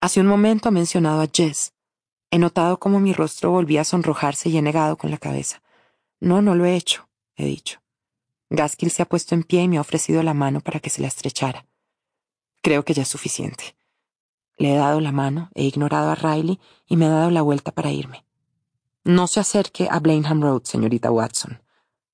Hace 0.00 0.20
un 0.20 0.26
momento 0.26 0.68
ha 0.68 0.72
mencionado 0.72 1.22
a 1.22 1.28
Jess. 1.32 1.72
He 2.30 2.38
notado 2.38 2.78
cómo 2.78 3.00
mi 3.00 3.12
rostro 3.12 3.50
volvía 3.50 3.82
a 3.82 3.84
sonrojarse 3.84 4.48
y 4.48 4.58
he 4.58 4.62
negado 4.62 4.96
con 4.96 5.10
la 5.10 5.18
cabeza. 5.18 5.62
No, 6.20 6.42
no 6.42 6.54
lo 6.54 6.64
he 6.64 6.76
hecho, 6.76 7.08
he 7.36 7.44
dicho. 7.44 7.80
Gaskill 8.50 8.90
se 8.90 9.02
ha 9.02 9.06
puesto 9.06 9.34
en 9.34 9.42
pie 9.42 9.62
y 9.62 9.68
me 9.68 9.78
ha 9.78 9.80
ofrecido 9.80 10.22
la 10.22 10.34
mano 10.34 10.60
para 10.60 10.80
que 10.80 10.90
se 10.90 11.00
la 11.00 11.08
estrechara. 11.08 11.66
Creo 12.62 12.84
que 12.84 12.94
ya 12.94 13.02
es 13.02 13.08
suficiente. 13.08 13.76
Le 14.58 14.72
he 14.72 14.76
dado 14.76 15.00
la 15.00 15.12
mano, 15.12 15.50
he 15.54 15.64
ignorado 15.64 16.10
a 16.10 16.14
Riley 16.14 16.58
y 16.86 16.96
me 16.96 17.06
ha 17.06 17.10
dado 17.10 17.30
la 17.30 17.42
vuelta 17.42 17.72
para 17.72 17.92
irme. 17.92 18.24
No 19.04 19.26
se 19.26 19.40
acerque 19.40 19.88
a 19.90 20.00
Blenheim 20.00 20.40
Road, 20.40 20.62
señorita 20.64 21.10
Watson, 21.10 21.62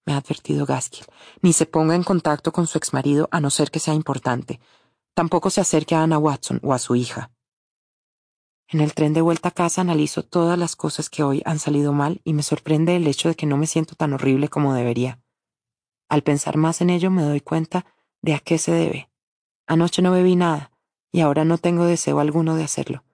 me 0.04 0.12
ha 0.12 0.16
advertido 0.16 0.66
Gaskill, 0.66 1.06
ni 1.40 1.52
se 1.52 1.66
ponga 1.66 1.94
en 1.94 2.02
contacto 2.02 2.52
con 2.52 2.66
su 2.66 2.78
exmarido 2.78 3.28
a 3.30 3.40
no 3.40 3.50
ser 3.50 3.70
que 3.70 3.78
sea 3.78 3.94
importante. 3.94 4.60
Tampoco 5.14 5.50
se 5.50 5.60
acerque 5.60 5.94
a 5.94 6.02
Anna 6.02 6.18
Watson 6.18 6.58
o 6.62 6.74
a 6.74 6.78
su 6.78 6.96
hija. 6.96 7.30
En 8.68 8.80
el 8.80 8.94
tren 8.94 9.12
de 9.12 9.20
vuelta 9.20 9.50
a 9.50 9.52
casa 9.52 9.82
analizo 9.82 10.24
todas 10.24 10.58
las 10.58 10.76
cosas 10.76 11.10
que 11.10 11.22
hoy 11.22 11.42
han 11.44 11.58
salido 11.58 11.92
mal 11.92 12.20
y 12.24 12.32
me 12.32 12.42
sorprende 12.42 12.96
el 12.96 13.06
hecho 13.06 13.28
de 13.28 13.36
que 13.36 13.46
no 13.46 13.56
me 13.56 13.66
siento 13.66 13.94
tan 13.94 14.14
horrible 14.14 14.48
como 14.48 14.74
debería. 14.74 15.20
Al 16.08 16.22
pensar 16.22 16.56
más 16.56 16.80
en 16.80 16.90
ello 16.90 17.10
me 17.10 17.22
doy 17.22 17.40
cuenta 17.40 17.86
de 18.22 18.34
a 18.34 18.38
qué 18.38 18.58
se 18.58 18.72
debe. 18.72 19.10
Anoche 19.66 20.02
no 20.02 20.10
bebí 20.10 20.36
nada 20.36 20.71
y 21.12 21.20
ahora 21.20 21.44
no 21.44 21.58
tengo 21.58 21.84
deseo 21.84 22.18
alguno 22.18 22.56
de 22.56 22.64
hacerlo. 22.64 23.04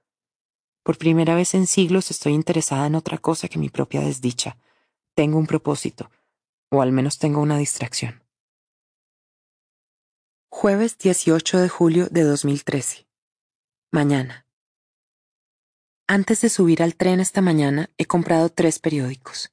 Por 0.85 0.97
primera 0.97 1.35
vez 1.35 1.55
en 1.55 1.67
siglos 1.67 2.11
estoy 2.11 2.33
interesada 2.33 2.87
en 2.87 2.95
otra 2.95 3.19
cosa 3.19 3.49
que 3.49 3.59
mi 3.59 3.69
propia 3.69 4.01
desdicha. 4.01 4.57
Tengo 5.15 5.37
un 5.37 5.47
propósito, 5.47 6.11
o 6.71 6.81
al 6.81 6.93
menos 6.93 7.19
tengo 7.19 7.43
una 7.43 7.59
distracción. 7.59 8.23
Jueves 10.49 10.97
18 10.97 11.59
de 11.59 11.69
julio 11.69 12.07
de 12.11 12.23
2013. 12.23 13.07
Mañana. 13.91 14.47
Antes 16.07 16.41
de 16.41 16.49
subir 16.49 16.83
al 16.83 16.95
tren 16.95 17.21
esta 17.21 17.43
mañana 17.43 17.91
he 17.99 18.07
comprado 18.07 18.49
tres 18.49 18.79
periódicos. 18.79 19.53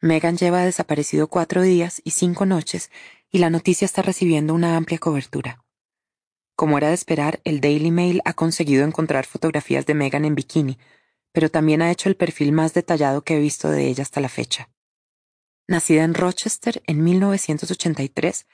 Megan 0.00 0.36
lleva 0.36 0.64
desaparecido 0.64 1.26
cuatro 1.28 1.62
días 1.62 2.02
y 2.04 2.12
cinco 2.12 2.46
noches 2.46 2.90
y 3.30 3.38
la 3.38 3.50
noticia 3.50 3.84
está 3.84 4.02
recibiendo 4.02 4.54
una 4.54 4.76
amplia 4.76 4.98
cobertura. 4.98 5.65
Como 6.56 6.78
era 6.78 6.88
de 6.88 6.94
esperar, 6.94 7.40
el 7.44 7.60
Daily 7.60 7.90
Mail 7.90 8.22
ha 8.24 8.32
conseguido 8.32 8.84
encontrar 8.84 9.26
fotografías 9.26 9.84
de 9.84 9.94
Megan 9.94 10.24
en 10.24 10.34
bikini, 10.34 10.78
pero 11.30 11.50
también 11.50 11.82
ha 11.82 11.90
hecho 11.90 12.08
el 12.08 12.16
perfil 12.16 12.52
más 12.52 12.72
detallado 12.72 13.22
que 13.22 13.36
he 13.36 13.40
visto 13.40 13.70
de 13.70 13.86
ella 13.86 14.02
hasta 14.02 14.22
la 14.22 14.30
fecha. 14.30 14.70
Nacida 15.68 16.02
en 16.02 16.14
Rochester 16.14 16.82
en 16.86 17.04
1983, 17.04 18.46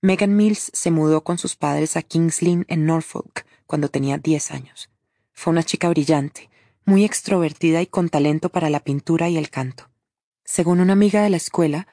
Megan 0.00 0.36
Mills 0.36 0.70
se 0.72 0.92
mudó 0.92 1.24
con 1.24 1.36
sus 1.38 1.56
padres 1.56 1.96
a 1.96 2.02
Kings 2.02 2.42
Lynn 2.42 2.64
en 2.68 2.86
Norfolk 2.86 3.44
cuando 3.66 3.88
tenía 3.88 4.18
10 4.18 4.52
años. 4.52 4.88
Fue 5.32 5.50
una 5.50 5.64
chica 5.64 5.88
brillante, 5.88 6.50
muy 6.84 7.04
extrovertida 7.04 7.82
y 7.82 7.86
con 7.86 8.08
talento 8.08 8.50
para 8.50 8.70
la 8.70 8.80
pintura 8.80 9.28
y 9.28 9.36
el 9.36 9.50
canto. 9.50 9.90
Según 10.44 10.78
una 10.80 10.92
amiga 10.92 11.22
de 11.22 11.30
la 11.30 11.36
escuela, 11.36 11.88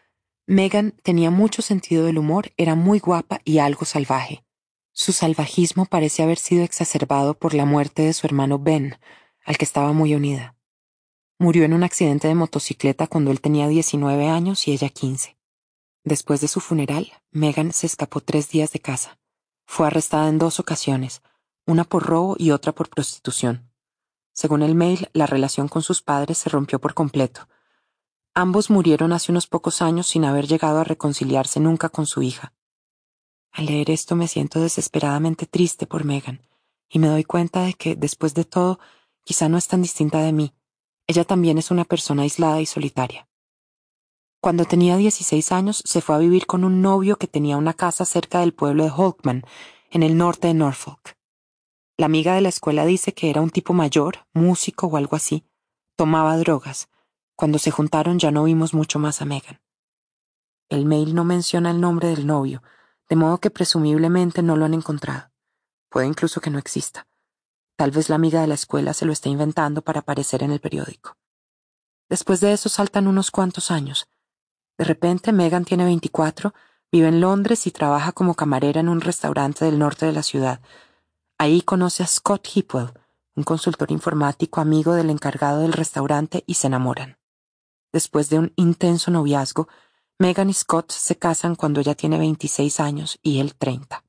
Megan 0.45 0.93
tenía 1.01 1.31
mucho 1.31 1.63
sentido 1.63 2.05
del 2.05 2.19
humor, 2.19 2.51
era 2.55 2.75
muy 2.75 2.99
guapa 2.99 3.41
y 3.43 3.57
algo 3.57 3.85
salvaje. 3.85 4.43
Su 4.97 5.11
salvajismo 5.11 5.85
parece 5.85 6.23
haber 6.23 6.37
sido 6.37 6.63
exacerbado 6.63 7.33
por 7.33 7.53
la 7.53 7.65
muerte 7.65 8.01
de 8.01 8.13
su 8.13 8.25
hermano 8.25 8.57
Ben, 8.57 8.97
al 9.45 9.57
que 9.57 9.65
estaba 9.65 9.93
muy 9.93 10.15
unida. 10.15 10.55
Murió 11.37 11.65
en 11.65 11.73
un 11.73 11.83
accidente 11.83 12.27
de 12.27 12.33
motocicleta 12.33 13.05
cuando 13.05 13.29
él 13.29 13.41
tenía 13.41 13.67
19 13.67 14.29
años 14.29 14.67
y 14.67 14.71
ella 14.71 14.89
15. 14.89 15.37
Después 16.05 16.39
de 16.39 16.47
su 16.47 16.61
funeral, 16.61 17.11
Megan 17.29 17.73
se 17.73 17.87
escapó 17.87 18.21
tres 18.21 18.49
días 18.49 18.71
de 18.71 18.79
casa. 18.79 19.19
Fue 19.65 19.85
arrestada 19.85 20.29
en 20.29 20.39
dos 20.39 20.59
ocasiones, 20.59 21.21
una 21.67 21.83
por 21.83 22.03
robo 22.03 22.35
y 22.39 22.51
otra 22.51 22.71
por 22.71 22.89
prostitución. 22.89 23.69
Según 24.31 24.63
el 24.63 24.75
mail, 24.75 25.09
la 25.13 25.25
relación 25.25 25.67
con 25.67 25.83
sus 25.83 26.01
padres 26.01 26.37
se 26.37 26.49
rompió 26.49 26.79
por 26.79 26.93
completo, 26.93 27.47
Ambos 28.37 28.69
murieron 28.69 29.13
hace 29.13 29.31
unos 29.31 29.47
pocos 29.47 29.81
años 29.81 30.07
sin 30.07 30.25
haber 30.25 30.45
llegado 30.45 30.79
a 30.79 30.83
reconciliarse 30.83 31.61
nunca 31.61 31.87
con 31.87 32.05
su 32.05 32.21
hija. 32.21 32.51
Al 33.55 33.67
leer 33.67 33.89
esto 33.89 34.17
me 34.17 34.27
siento 34.27 34.59
desesperadamente 34.59 35.45
triste 35.45 35.87
por 35.87 36.03
Megan, 36.03 36.41
y 36.89 36.99
me 36.99 37.07
doy 37.07 37.23
cuenta 37.23 37.61
de 37.61 37.73
que, 37.73 37.95
después 37.95 38.33
de 38.33 38.43
todo, 38.43 38.79
quizá 39.23 39.47
no 39.47 39.57
es 39.57 39.69
tan 39.69 39.81
distinta 39.81 40.19
de 40.19 40.33
mí, 40.33 40.53
Ella 41.07 41.23
también 41.23 41.57
es 41.57 41.71
una 41.71 41.85
persona 41.85 42.23
aislada 42.23 42.59
y 42.59 42.65
solitaria. 42.65 43.29
Cuando 44.41 44.65
tenía 44.65 44.97
16 44.97 45.51
años 45.51 45.81
se 45.85 46.01
fue 46.01 46.15
a 46.15 46.19
vivir 46.19 46.47
con 46.47 46.65
un 46.65 46.81
novio 46.81 47.15
que 47.17 47.27
tenía 47.27 47.57
una 47.57 47.73
casa 47.73 48.05
cerca 48.05 48.41
del 48.41 48.53
pueblo 48.53 48.83
de 48.83 48.91
Holkman, 48.91 49.43
en 49.89 50.03
el 50.03 50.17
norte 50.17 50.47
de 50.47 50.55
Norfolk. 50.55 51.15
La 51.95 52.07
amiga 52.07 52.35
de 52.35 52.41
la 52.41 52.49
escuela 52.49 52.85
dice 52.85 53.13
que 53.13 53.29
era 53.29 53.41
un 53.41 53.51
tipo 53.51 53.71
mayor, 53.73 54.27
músico 54.33 54.87
o 54.87 54.97
algo 54.97 55.15
así. 55.15 55.45
Tomaba 55.95 56.35
drogas. 56.37 56.89
Cuando 57.35 57.57
se 57.57 57.71
juntaron 57.71 58.19
ya 58.19 58.31
no 58.31 58.43
vimos 58.43 58.73
mucho 58.73 58.99
más 58.99 59.21
a 59.21 59.25
Megan. 59.25 59.61
El 60.67 60.85
mail 60.85 61.15
no 61.15 61.23
menciona 61.23 61.71
el 61.71 61.79
nombre 61.79 62.09
del 62.09 62.27
novio, 62.27 62.61
de 63.09 63.15
modo 63.15 63.39
que 63.39 63.49
presumiblemente 63.49 64.41
no 64.41 64.55
lo 64.55 64.65
han 64.65 64.73
encontrado. 64.73 65.31
Puede 65.89 66.07
incluso 66.07 66.41
que 66.41 66.49
no 66.49 66.59
exista. 66.59 67.07
Tal 67.75 67.91
vez 67.91 68.09
la 68.09 68.15
amiga 68.15 68.41
de 68.41 68.47
la 68.47 68.53
escuela 68.55 68.93
se 68.93 69.05
lo 69.05 69.11
esté 69.11 69.29
inventando 69.29 69.81
para 69.81 69.99
aparecer 69.99 70.43
en 70.43 70.51
el 70.51 70.59
periódico. 70.59 71.17
Después 72.09 72.39
de 72.39 72.53
eso 72.53 72.69
saltan 72.69 73.07
unos 73.07 73.31
cuantos 73.31 73.71
años. 73.71 74.07
De 74.77 74.85
repente 74.85 75.31
Megan 75.31 75.65
tiene 75.65 75.85
24, 75.85 76.53
vive 76.91 77.07
en 77.07 77.21
Londres 77.21 77.67
y 77.67 77.71
trabaja 77.71 78.11
como 78.11 78.35
camarera 78.35 78.79
en 78.79 78.89
un 78.89 79.01
restaurante 79.01 79.65
del 79.65 79.79
norte 79.79 80.05
de 80.05 80.13
la 80.13 80.23
ciudad. 80.23 80.61
Ahí 81.37 81.61
conoce 81.61 82.03
a 82.03 82.07
Scott 82.07 82.47
Hipwell, 82.53 82.91
un 83.35 83.43
consultor 83.43 83.91
informático 83.91 84.61
amigo 84.61 84.93
del 84.93 85.09
encargado 85.09 85.61
del 85.61 85.73
restaurante, 85.73 86.43
y 86.47 86.53
se 86.53 86.67
enamoran. 86.67 87.17
Después 87.91 88.29
de 88.29 88.39
un 88.39 88.53
intenso 88.55 89.11
noviazgo, 89.11 89.67
Megan 90.17 90.49
y 90.49 90.53
Scott 90.53 90.93
se 90.93 91.17
casan 91.17 91.55
cuando 91.55 91.81
ella 91.81 91.93
tiene 91.93 92.17
26 92.17 92.79
años 92.79 93.19
y 93.21 93.41
él 93.41 93.53
30. 93.53 94.05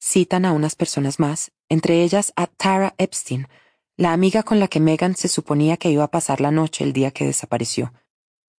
Citan 0.00 0.46
a 0.46 0.52
unas 0.52 0.76
personas 0.76 1.20
más, 1.20 1.52
entre 1.68 2.02
ellas 2.02 2.32
a 2.36 2.46
Tara 2.46 2.94
Epstein, 2.96 3.46
la 3.98 4.14
amiga 4.14 4.42
con 4.42 4.60
la 4.60 4.68
que 4.68 4.80
Megan 4.80 5.14
se 5.14 5.28
suponía 5.28 5.76
que 5.76 5.90
iba 5.90 6.04
a 6.04 6.10
pasar 6.10 6.40
la 6.40 6.50
noche 6.50 6.84
el 6.84 6.94
día 6.94 7.10
que 7.10 7.26
desapareció. 7.26 7.92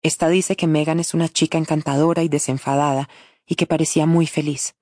Esta 0.02 0.28
dice 0.28 0.54
que 0.54 0.66
Megan 0.66 1.00
es 1.00 1.14
una 1.14 1.30
chica 1.30 1.56
encantadora 1.56 2.22
y 2.22 2.28
desenfadada 2.28 3.08
y 3.46 3.54
que 3.54 3.66
parecía 3.66 4.04
muy 4.04 4.26
feliz. 4.26 4.76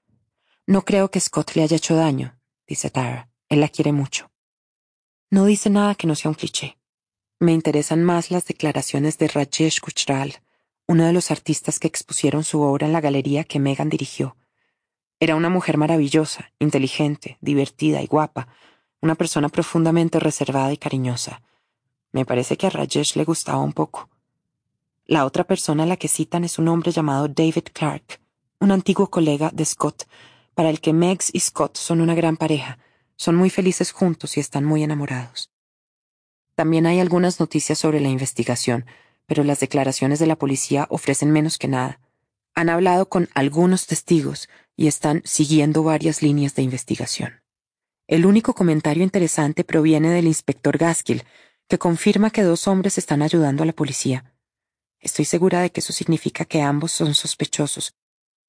No 0.67 0.85
creo 0.85 1.13
que 1.13 1.21
Scott 1.21 1.53
le 1.55 1.63
haya 1.63 1.77
hecho 1.77 1.95
daño, 1.95 2.41
dice 2.67 2.91
Tara. 2.91 3.31
Él 3.49 3.61
la 3.61 3.69
quiere 3.69 3.93
mucho. 3.93 4.33
No 5.31 5.45
dice 5.45 5.71
nada 5.71 5.95
que 5.95 6.09
no 6.09 6.17
sea 6.17 6.29
un 6.29 6.35
cliché. 6.35 6.77
Me 7.39 7.53
interesan 7.53 8.03
más 8.03 8.33
las 8.33 8.47
declaraciones 8.47 9.17
de 9.19 9.29
Rajesh 9.29 9.81
Gujral, 9.81 10.43
uno 10.87 11.07
de 11.07 11.13
los 11.13 11.31
artistas 11.31 11.79
que 11.79 11.89
expusieron 11.89 12.45
su 12.45 12.61
obra 12.63 12.87
en 12.87 12.93
la 12.93 13.01
galería 13.01 13.45
que 13.45 13.61
Megan 13.61 13.89
dirigió. 13.89 14.37
Era 15.21 15.37
una 15.37 15.49
mujer 15.49 15.77
maravillosa, 15.77 16.53
inteligente, 16.59 17.39
divertida 17.41 18.03
y 18.03 18.07
guapa, 18.07 18.49
una 19.01 19.15
persona 19.15 19.49
profundamente 19.49 20.19
reservada 20.19 20.73
y 20.73 20.77
cariñosa. 20.77 21.43
Me 22.13 22.25
parece 22.25 22.57
que 22.57 22.67
a 22.67 22.71
Rajesh 22.71 23.17
le 23.17 23.25
gustaba 23.25 23.61
un 23.61 23.73
poco. 23.73 24.09
La 25.07 25.25
otra 25.25 25.45
persona 25.45 25.83
a 25.83 25.87
la 25.87 25.97
que 25.97 26.09
citan 26.09 26.45
es 26.45 26.59
un 26.59 26.69
hombre 26.69 26.93
llamado 26.93 27.29
David 27.29 27.69
Clark, 27.73 28.21
un 28.61 28.71
antiguo 28.71 29.11
colega 29.11 29.51
de 29.53 29.65
Scott, 29.65 30.09
para 30.55 30.71
el 30.71 30.81
que 30.81 30.93
Megs 30.93 31.31
y 31.33 31.41
Scott 31.41 31.77
son 31.77 32.01
una 32.01 32.15
gran 32.15 32.37
pareja, 32.37 32.79
son 33.17 33.37
muy 33.37 33.51
felices 33.51 33.93
juntos 33.93 34.37
y 34.37 34.41
están 34.41 34.65
muy 34.65 34.83
enamorados. 34.83 35.51
También 36.55 36.87
hay 36.87 37.01
algunas 37.01 37.41
noticias 37.41 37.79
sobre 37.79 38.01
la 38.01 38.09
investigación, 38.09 38.85
pero 39.33 39.45
las 39.45 39.61
declaraciones 39.61 40.19
de 40.19 40.27
la 40.27 40.37
policía 40.37 40.87
ofrecen 40.91 41.31
menos 41.31 41.57
que 41.57 41.67
nada. 41.67 42.01
Han 42.55 42.69
hablado 42.69 43.09
con 43.09 43.31
algunos 43.33 43.87
testigos 43.87 44.51
y 44.77 44.89
están 44.89 45.23
siguiendo 45.25 45.83
varias 45.83 46.21
líneas 46.21 46.55
de 46.55 46.61
investigación. 46.61 47.41
El 48.07 48.27
único 48.27 48.53
comentario 48.53 49.03
interesante 49.03 49.65
proviene 49.65 50.11
del 50.11 50.27
inspector 50.27 50.77
Gaskill, 50.77 51.25
que 51.67 51.79
confirma 51.79 52.29
que 52.29 52.43
dos 52.43 52.69
hombres 52.69 52.99
están 52.99 53.23
ayudando 53.23 53.63
a 53.63 53.67
la 53.67 53.73
policía. 53.73 54.35
Estoy 55.01 55.25
segura 55.25 55.63
de 55.63 55.73
que 55.73 55.81
eso 55.81 55.95
significa 55.95 56.45
que 56.45 56.61
ambos 56.61 56.93
son 56.93 57.15
sospechosos. 57.15 57.95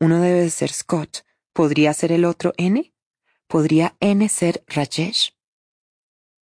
Uno 0.01 0.19
debe 0.19 0.41
de 0.41 0.49
ser 0.49 0.73
Scott. 0.73 1.19
¿Podría 1.53 1.93
ser 1.93 2.11
el 2.11 2.25
otro 2.25 2.51
N? 2.57 2.93
¿Podría 3.47 3.95
N 4.01 4.27
ser 4.27 4.65
Rajesh? 4.67 5.31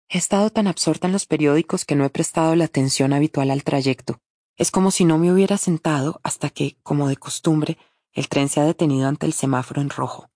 He 0.09 0.17
estado 0.17 0.49
tan 0.49 0.65
absorta 0.65 1.05
en 1.05 1.13
los 1.13 1.27
periódicos 1.27 1.85
que 1.85 1.95
no 1.95 2.05
he 2.05 2.09
prestado 2.09 2.55
la 2.55 2.65
atención 2.65 3.13
habitual 3.13 3.51
al 3.51 3.63
trayecto. 3.63 4.19
Es 4.61 4.69
como 4.69 4.91
si 4.91 5.05
no 5.05 5.17
me 5.17 5.33
hubiera 5.33 5.57
sentado 5.57 6.19
hasta 6.21 6.51
que, 6.51 6.77
como 6.83 7.09
de 7.09 7.17
costumbre, 7.17 7.79
el 8.13 8.29
tren 8.29 8.47
se 8.47 8.59
ha 8.59 8.63
detenido 8.63 9.07
ante 9.07 9.25
el 9.25 9.33
semáforo 9.33 9.81
en 9.81 9.89
rojo. 9.89 10.29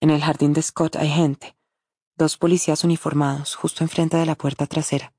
En 0.00 0.10
el 0.10 0.22
jardín 0.22 0.52
de 0.52 0.60
Scott 0.60 0.96
hay 0.96 1.08
gente. 1.08 1.56
Dos 2.14 2.36
policías 2.36 2.84
uniformados, 2.84 3.54
justo 3.54 3.82
enfrente 3.82 4.18
de 4.18 4.26
la 4.26 4.34
puerta 4.34 4.66
trasera. 4.66 5.14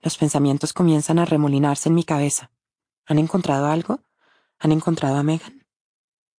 Los 0.00 0.16
pensamientos 0.16 0.72
comienzan 0.72 1.18
a 1.18 1.26
remolinarse 1.26 1.90
en 1.90 1.94
mi 1.94 2.02
cabeza. 2.02 2.50
¿Han 3.04 3.18
encontrado 3.18 3.66
algo? 3.66 4.00
¿Han 4.58 4.72
encontrado 4.72 5.16
a 5.18 5.22
Megan? 5.22 5.66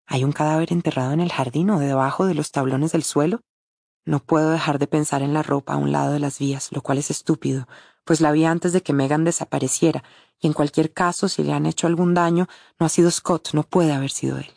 ¿Hay 0.07 0.25
un 0.25 0.33
cadáver 0.33 0.73
enterrado 0.73 1.13
en 1.13 1.21
el 1.21 1.31
jardín 1.31 1.69
o 1.69 1.79
debajo 1.79 2.25
de 2.25 2.33
los 2.33 2.53
tablones 2.53 2.93
del 2.93 3.03
suelo? 3.03 3.43
No 4.07 4.21
puedo 4.21 4.49
dejar 4.49 4.79
de 4.79 4.87
pensar 4.87 5.21
en 5.21 5.35
la 5.35 5.43
ropa 5.43 5.75
a 5.75 5.77
un 5.77 5.93
lado 5.93 6.15
de 6.15 6.21
las 6.21 6.39
vías, 6.39 6.73
lo 6.73 6.81
cual 6.81 6.97
es 6.97 7.11
estúpido, 7.11 7.69
pues 8.11 8.21
la 8.21 8.33
vi 8.33 8.45
antes 8.45 8.73
de 8.73 8.83
que 8.83 8.93
Megan 8.93 9.23
desapareciera, 9.23 10.03
y 10.41 10.49
en 10.49 10.53
cualquier 10.53 10.93
caso, 10.93 11.29
si 11.29 11.45
le 11.45 11.53
han 11.53 11.65
hecho 11.65 11.87
algún 11.87 12.13
daño, 12.13 12.49
no 12.77 12.87
ha 12.87 12.89
sido 12.89 13.09
Scott, 13.09 13.51
no 13.53 13.63
puede 13.63 13.93
haber 13.93 14.11
sido 14.11 14.37
él. 14.37 14.53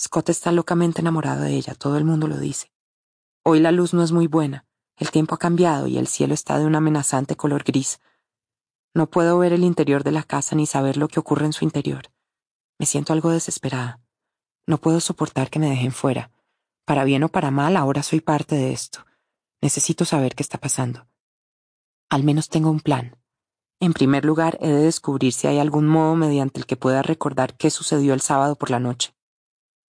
Scott 0.00 0.30
está 0.30 0.50
locamente 0.50 1.02
enamorado 1.02 1.42
de 1.42 1.54
ella, 1.54 1.74
todo 1.74 1.98
el 1.98 2.06
mundo 2.06 2.26
lo 2.26 2.38
dice. 2.38 2.72
Hoy 3.42 3.60
la 3.60 3.70
luz 3.70 3.92
no 3.92 4.02
es 4.02 4.12
muy 4.12 4.28
buena, 4.28 4.64
el 4.96 5.10
tiempo 5.10 5.34
ha 5.34 5.38
cambiado 5.38 5.88
y 5.88 5.98
el 5.98 6.06
cielo 6.06 6.32
está 6.32 6.58
de 6.58 6.64
un 6.64 6.74
amenazante 6.74 7.36
color 7.36 7.64
gris. 7.64 8.00
No 8.94 9.10
puedo 9.10 9.36
ver 9.38 9.52
el 9.52 9.62
interior 9.62 10.02
de 10.02 10.12
la 10.12 10.22
casa 10.22 10.56
ni 10.56 10.64
saber 10.64 10.96
lo 10.96 11.08
que 11.08 11.20
ocurre 11.20 11.44
en 11.44 11.52
su 11.52 11.66
interior. 11.66 12.10
Me 12.78 12.86
siento 12.86 13.12
algo 13.12 13.28
desesperada. 13.28 14.00
No 14.66 14.78
puedo 14.78 15.00
soportar 15.00 15.50
que 15.50 15.58
me 15.58 15.68
dejen 15.68 15.92
fuera. 15.92 16.30
Para 16.86 17.04
bien 17.04 17.24
o 17.24 17.28
para 17.28 17.50
mal, 17.50 17.76
ahora 17.76 18.02
soy 18.02 18.22
parte 18.22 18.54
de 18.54 18.72
esto. 18.72 19.04
Necesito 19.60 20.06
saber 20.06 20.34
qué 20.34 20.42
está 20.42 20.56
pasando. 20.56 21.06
Al 22.14 22.22
menos 22.22 22.48
tengo 22.48 22.70
un 22.70 22.78
plan. 22.78 23.16
En 23.80 23.92
primer 23.92 24.24
lugar, 24.24 24.56
he 24.60 24.68
de 24.68 24.84
descubrir 24.84 25.32
si 25.32 25.48
hay 25.48 25.58
algún 25.58 25.88
modo 25.88 26.14
mediante 26.14 26.60
el 26.60 26.66
que 26.66 26.76
pueda 26.76 27.02
recordar 27.02 27.56
qué 27.56 27.70
sucedió 27.70 28.14
el 28.14 28.20
sábado 28.20 28.54
por 28.54 28.70
la 28.70 28.78
noche. 28.78 29.16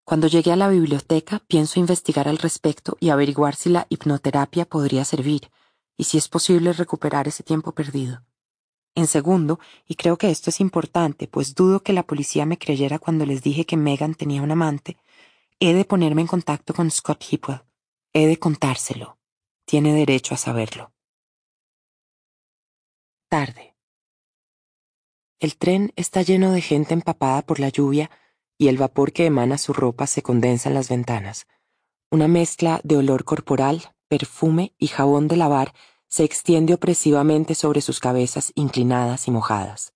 Cuando 0.05 0.29
llegué 0.29 0.53
a 0.53 0.57
la 0.57 0.69
biblioteca, 0.69 1.43
pienso 1.49 1.81
investigar 1.81 2.29
al 2.29 2.39
respecto 2.39 2.97
y 3.01 3.09
averiguar 3.09 3.57
si 3.57 3.71
la 3.71 3.89
hipnoterapia 3.89 4.67
podría 4.67 5.05
servir 5.05 5.51
y 5.97 6.05
si 6.05 6.17
es 6.17 6.29
posible 6.29 6.73
recuperar 6.73 7.27
ese 7.27 7.43
tiempo 7.43 7.73
perdido. 7.73 8.23
En 8.95 9.09
segundo, 9.09 9.59
y 9.89 9.97
creo 9.97 10.17
que 10.17 10.31
esto 10.31 10.51
es 10.51 10.61
importante, 10.61 11.27
pues 11.27 11.57
dudo 11.57 11.83
que 11.83 11.93
la 11.93 12.05
policía 12.05 12.47
me 12.47 12.57
creyera 12.57 13.01
cuando 13.01 13.27
les 13.27 13.43
dije 13.43 13.67
que 13.67 13.77
Megan 13.77 14.15
tenía 14.15 14.43
un 14.43 14.53
amante, 14.53 14.97
he 15.59 15.75
de 15.75 15.85
ponerme 15.85 16.21
en 16.21 16.29
contacto 16.29 16.73
con 16.73 16.89
Scott 16.89 17.25
Hipwell. 17.29 17.63
He 18.13 18.29
de 18.29 18.39
contárselo. 18.39 19.19
Tiene 19.65 19.93
derecho 19.93 20.35
a 20.35 20.39
saberlo. 20.39 20.93
Tarde. 23.33 23.75
El 25.41 25.57
tren 25.57 25.95
está 25.97 26.21
lleno 26.21 26.53
de 26.53 26.61
gente 26.61 26.93
empapada 26.93 27.41
por 27.41 27.61
la 27.61 27.71
lluvia 27.71 28.11
y 28.59 28.69
el 28.69 28.77
vapor 28.77 29.15
que 29.15 29.25
emana 29.25 29.57
su 29.57 29.73
ropa 29.73 30.07
se 30.07 30.21
condensa 30.21 30.69
en 30.69 30.75
las 30.75 30.91
ventanas. 30.91 31.47
Una 32.11 32.29
mezcla 32.29 32.83
de 32.85 32.99
olor 32.99 33.25
corporal, 33.25 33.95
perfume 34.07 34.75
y 34.77 34.89
jabón 34.89 35.29
de 35.29 35.39
lavar 35.39 35.73
se 36.09 36.25
extiende 36.25 36.75
opresivamente 36.75 37.55
sobre 37.55 37.81
sus 37.81 38.01
cabezas 38.01 38.53
inclinadas 38.55 39.27
y 39.29 39.31
mojadas. 39.31 39.95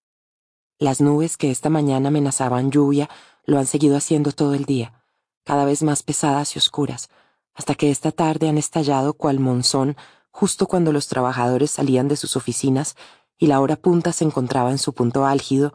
Las 0.79 1.03
nubes 1.03 1.37
que 1.37 1.51
esta 1.51 1.69
mañana 1.69 2.09
amenazaban 2.09 2.71
lluvia 2.71 3.11
lo 3.45 3.59
han 3.59 3.67
seguido 3.67 3.99
haciendo 3.99 4.33
todo 4.33 4.55
el 4.55 4.65
día, 4.65 5.05
cada 5.45 5.67
vez 5.67 5.83
más 5.83 6.03
pesadas 6.03 6.57
y 6.57 6.59
oscuras, 6.59 7.11
hasta 7.53 7.75
que 7.75 7.91
esta 7.91 8.13
tarde 8.13 8.49
han 8.49 8.57
estallado 8.57 9.13
cual 9.13 9.41
monzón 9.41 9.95
justo 10.31 10.67
cuando 10.67 10.91
los 10.93 11.09
trabajadores 11.09 11.71
salían 11.71 12.09
de 12.09 12.17
sus 12.17 12.37
oficinas 12.37 12.95
y 13.39 13.47
la 13.47 13.61
hora 13.61 13.77
punta 13.77 14.13
se 14.13 14.25
encontraba 14.25 14.71
en 14.71 14.79
su 14.79 14.95
punto 14.95 15.27
álgido 15.27 15.75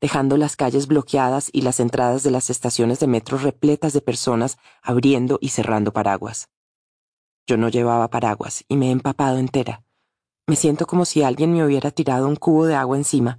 dejando 0.00 0.36
las 0.36 0.56
calles 0.56 0.86
bloqueadas 0.86 1.50
y 1.52 1.62
las 1.62 1.78
entradas 1.78 2.22
de 2.22 2.30
las 2.30 2.50
estaciones 2.50 3.00
de 3.00 3.06
metro 3.06 3.36
repletas 3.38 3.92
de 3.92 4.00
personas 4.00 4.58
abriendo 4.82 5.38
y 5.40 5.50
cerrando 5.50 5.92
paraguas. 5.92 6.48
Yo 7.46 7.56
no 7.56 7.68
llevaba 7.68 8.08
paraguas 8.08 8.64
y 8.68 8.76
me 8.76 8.88
he 8.88 8.90
empapado 8.92 9.38
entera. 9.38 9.84
Me 10.46 10.56
siento 10.56 10.86
como 10.86 11.04
si 11.04 11.22
alguien 11.22 11.52
me 11.52 11.64
hubiera 11.64 11.90
tirado 11.90 12.26
un 12.26 12.36
cubo 12.36 12.66
de 12.66 12.74
agua 12.74 12.96
encima. 12.96 13.38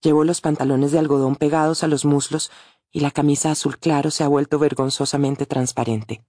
Llevo 0.00 0.22
los 0.24 0.40
pantalones 0.40 0.92
de 0.92 0.98
algodón 0.98 1.34
pegados 1.34 1.82
a 1.82 1.88
los 1.88 2.04
muslos 2.04 2.50
y 2.92 3.00
la 3.00 3.10
camisa 3.10 3.50
azul 3.50 3.78
claro 3.78 4.10
se 4.10 4.22
ha 4.22 4.28
vuelto 4.28 4.58
vergonzosamente 4.58 5.46
transparente. 5.46 6.24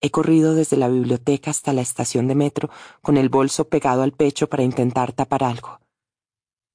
He 0.00 0.10
corrido 0.10 0.54
desde 0.54 0.76
la 0.76 0.88
biblioteca 0.88 1.50
hasta 1.50 1.72
la 1.72 1.80
estación 1.80 2.26
de 2.28 2.34
metro 2.34 2.70
con 3.02 3.16
el 3.16 3.28
bolso 3.28 3.68
pegado 3.68 4.02
al 4.02 4.12
pecho 4.12 4.48
para 4.48 4.62
intentar 4.62 5.12
tapar 5.12 5.44
algo. 5.44 5.78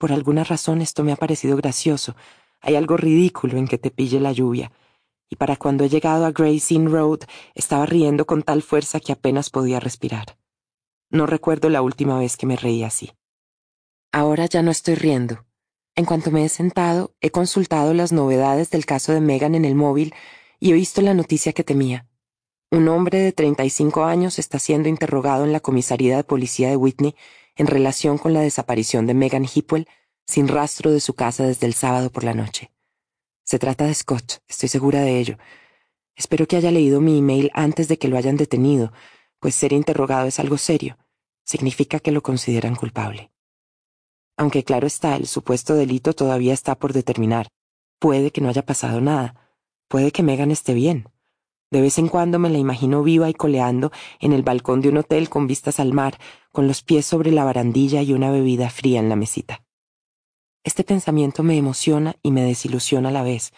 Por 0.02 0.12
alguna 0.12 0.44
razón 0.44 0.82
esto 0.82 1.04
me 1.04 1.12
ha 1.12 1.16
parecido 1.16 1.56
gracioso. 1.56 2.16
Hay 2.60 2.76
algo 2.76 2.98
ridículo 2.98 3.60
en 3.60 3.68
que 3.68 3.78
te 3.78 3.92
pille 3.92 4.20
la 4.20 4.32
lluvia. 4.32 4.72
Y 5.30 5.36
para 5.36 5.58
cuando 5.58 5.84
he 5.84 5.90
llegado 5.90 6.26
a 6.26 6.32
Gray's 6.32 6.72
Inn 6.72 6.92
Road 6.92 7.20
estaba 7.54 7.86
riendo 7.86 8.26
con 8.26 8.42
tal 8.42 8.64
fuerza 8.64 9.00
que 9.00 9.12
apenas 9.12 9.52
podía 9.52 9.80
respirar. 9.80 10.40
No 11.12 11.28
recuerdo 11.28 11.70
la 11.70 11.84
última 11.84 12.18
vez 12.18 12.36
que 12.36 12.48
me 12.48 12.56
reí 12.56 12.82
así. 12.82 13.12
Ahora 14.12 14.48
ya 14.48 14.64
no 14.64 14.72
estoy 14.72 14.96
riendo. 14.96 15.46
En 15.94 16.06
cuanto 16.06 16.32
me 16.32 16.46
he 16.46 16.50
sentado, 16.50 17.14
he 17.22 17.30
consultado 17.30 17.94
las 17.94 18.12
novedades 18.12 18.72
del 18.72 18.88
caso 18.88 19.12
de 19.12 19.22
Megan 19.22 19.54
en 19.54 19.66
el 19.66 19.76
móvil 19.76 20.16
y 20.60 20.72
he 20.72 20.74
visto 20.74 21.04
la 21.04 21.14
noticia 21.14 21.54
que 21.54 21.64
temía. 21.64 22.08
Un 22.72 22.88
hombre 22.88 23.20
de 23.20 23.34
35 23.34 24.06
años 24.06 24.40
está 24.40 24.58
siendo 24.58 24.90
interrogado 24.90 25.46
en 25.46 25.52
la 25.52 25.60
comisaría 25.60 26.18
de 26.18 26.24
policía 26.24 26.70
de 26.70 26.78
Whitney 26.78 27.16
en 27.62 27.68
relación 27.68 28.18
con 28.18 28.34
la 28.34 28.42
desaparición 28.42 29.08
de 29.08 29.14
Megan 29.14 29.46
Hipwell 29.46 29.88
sin 30.26 30.48
rastro 30.48 30.92
de 30.92 31.00
su 31.00 31.14
casa 31.14 31.46
desde 31.46 31.68
el 31.68 31.74
sábado 31.74 32.10
por 32.10 32.24
la 32.24 32.34
noche. 32.34 32.72
Se 33.44 33.60
trata 33.60 33.86
de 33.86 33.94
Scott, 33.94 34.40
estoy 34.48 34.68
segura 34.68 35.02
de 35.02 35.20
ello. 35.20 35.38
Espero 36.16 36.46
que 36.48 36.58
haya 36.58 36.72
leído 36.72 37.00
mi 37.00 37.18
email 37.18 37.52
antes 37.54 37.88
de 37.88 37.98
que 37.98 38.08
lo 38.08 38.18
hayan 38.18 38.38
detenido, 38.38 38.92
pues 39.40 39.56
ser 39.56 39.74
interrogado 39.74 40.28
es 40.28 40.40
algo 40.40 40.58
serio. 40.58 40.98
Significa 41.46 42.00
que 42.00 42.12
lo 42.12 42.22
consideran 42.22 42.76
culpable 42.76 43.32
aunque 44.42 44.64
claro 44.64 44.88
está, 44.88 45.16
el 45.18 45.28
supuesto 45.28 45.76
delito 45.76 46.14
todavía 46.14 46.54
está 46.54 46.74
por 46.74 46.94
determinar. 46.94 47.50
Puede 48.00 48.32
que 48.32 48.42
no 48.42 48.50
haya 48.50 48.66
pasado 48.66 49.00
nada. 49.00 49.36
Puede 49.88 50.12
que 50.12 50.24
Megan 50.24 50.50
esté 50.50 50.74
bien. 50.74 51.08
De 51.72 51.80
vez 51.82 51.98
en 51.98 52.09
cuando 52.09 52.38
me 52.38 52.50
la 52.50 52.58
imagino 52.58 53.01
viva 53.01 53.30
y 53.30 53.33
coleando 53.33 53.91
en 54.19 54.33
el 54.33 54.43
balcón 54.43 54.82
de 54.82 54.90
un 54.90 54.98
hotel 54.98 55.30
con 55.30 55.48
vistas 55.48 55.80
al 55.80 55.93
mar, 55.93 56.19
con 56.51 56.67
los 56.67 56.83
pies 56.83 57.06
sobre 57.06 57.32
la 57.32 57.45
barandilla 57.45 58.01
y 58.01 58.14
una 58.14 58.30
bebida 58.30 58.69
fría 58.69 59.00
en 59.00 59.08
la 59.08 59.16
mesita. 59.16 59.64
Este 60.64 60.83
pensamiento 60.83 61.43
me 61.43 61.58
emociona 61.58 62.17
y 62.22 62.32
me 62.32 62.43
desilusiona 62.43 63.09
a 63.09 63.14
la 63.14 63.24
vez, 63.24 63.53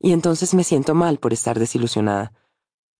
y 0.00 0.12
entonces 0.12 0.54
me 0.54 0.64
siento 0.64 0.94
mal 0.94 1.18
por 1.18 1.32
estar 1.32 1.58
desilusionada. 1.58 2.32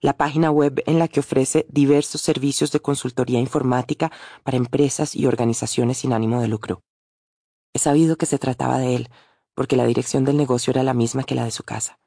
la 0.00 0.16
página 0.16 0.50
web 0.50 0.82
en 0.86 0.98
la 0.98 1.08
que 1.08 1.20
ofrece 1.20 1.66
diversos 1.68 2.22
servicios 2.22 2.72
de 2.72 2.80
consultoría 2.80 3.38
informática 3.38 4.10
para 4.44 4.56
empresas 4.56 5.14
y 5.14 5.26
organizaciones 5.26 5.98
sin 5.98 6.14
ánimo 6.14 6.40
de 6.40 6.48
lucro. 6.48 6.82
He 7.74 7.78
sabido 7.78 8.16
que 8.16 8.26
se 8.26 8.38
trataba 8.38 8.78
de 8.78 8.94
él, 8.96 9.10
porque 9.54 9.76
la 9.76 9.86
dirección 9.86 10.24
del 10.24 10.36
negocio 10.36 10.70
era 10.70 10.82
la 10.82 10.94
misma 10.94 11.24
que 11.24 11.34
la 11.34 11.44
de 11.44 11.50
su 11.50 11.62
casa. 11.62 11.98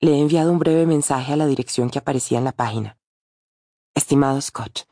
Le 0.00 0.12
he 0.12 0.20
enviado 0.20 0.52
un 0.52 0.58
breve 0.58 0.86
mensaje 0.86 1.32
a 1.32 1.36
la 1.36 1.46
dirección 1.46 1.90
que 1.90 1.98
aparecía 1.98 2.38
en 2.38 2.44
la 2.44 2.52
página. 2.52 2.98
Estimado 3.94 4.40
Scott, 4.40 4.88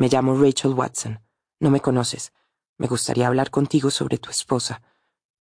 me 0.00 0.08
llamo 0.08 0.34
Rachel 0.34 0.72
Watson. 0.72 1.20
No 1.60 1.68
me 1.68 1.80
conoces. 1.80 2.32
Me 2.78 2.86
gustaría 2.86 3.26
hablar 3.26 3.50
contigo 3.50 3.90
sobre 3.90 4.16
tu 4.16 4.30
esposa. 4.30 4.80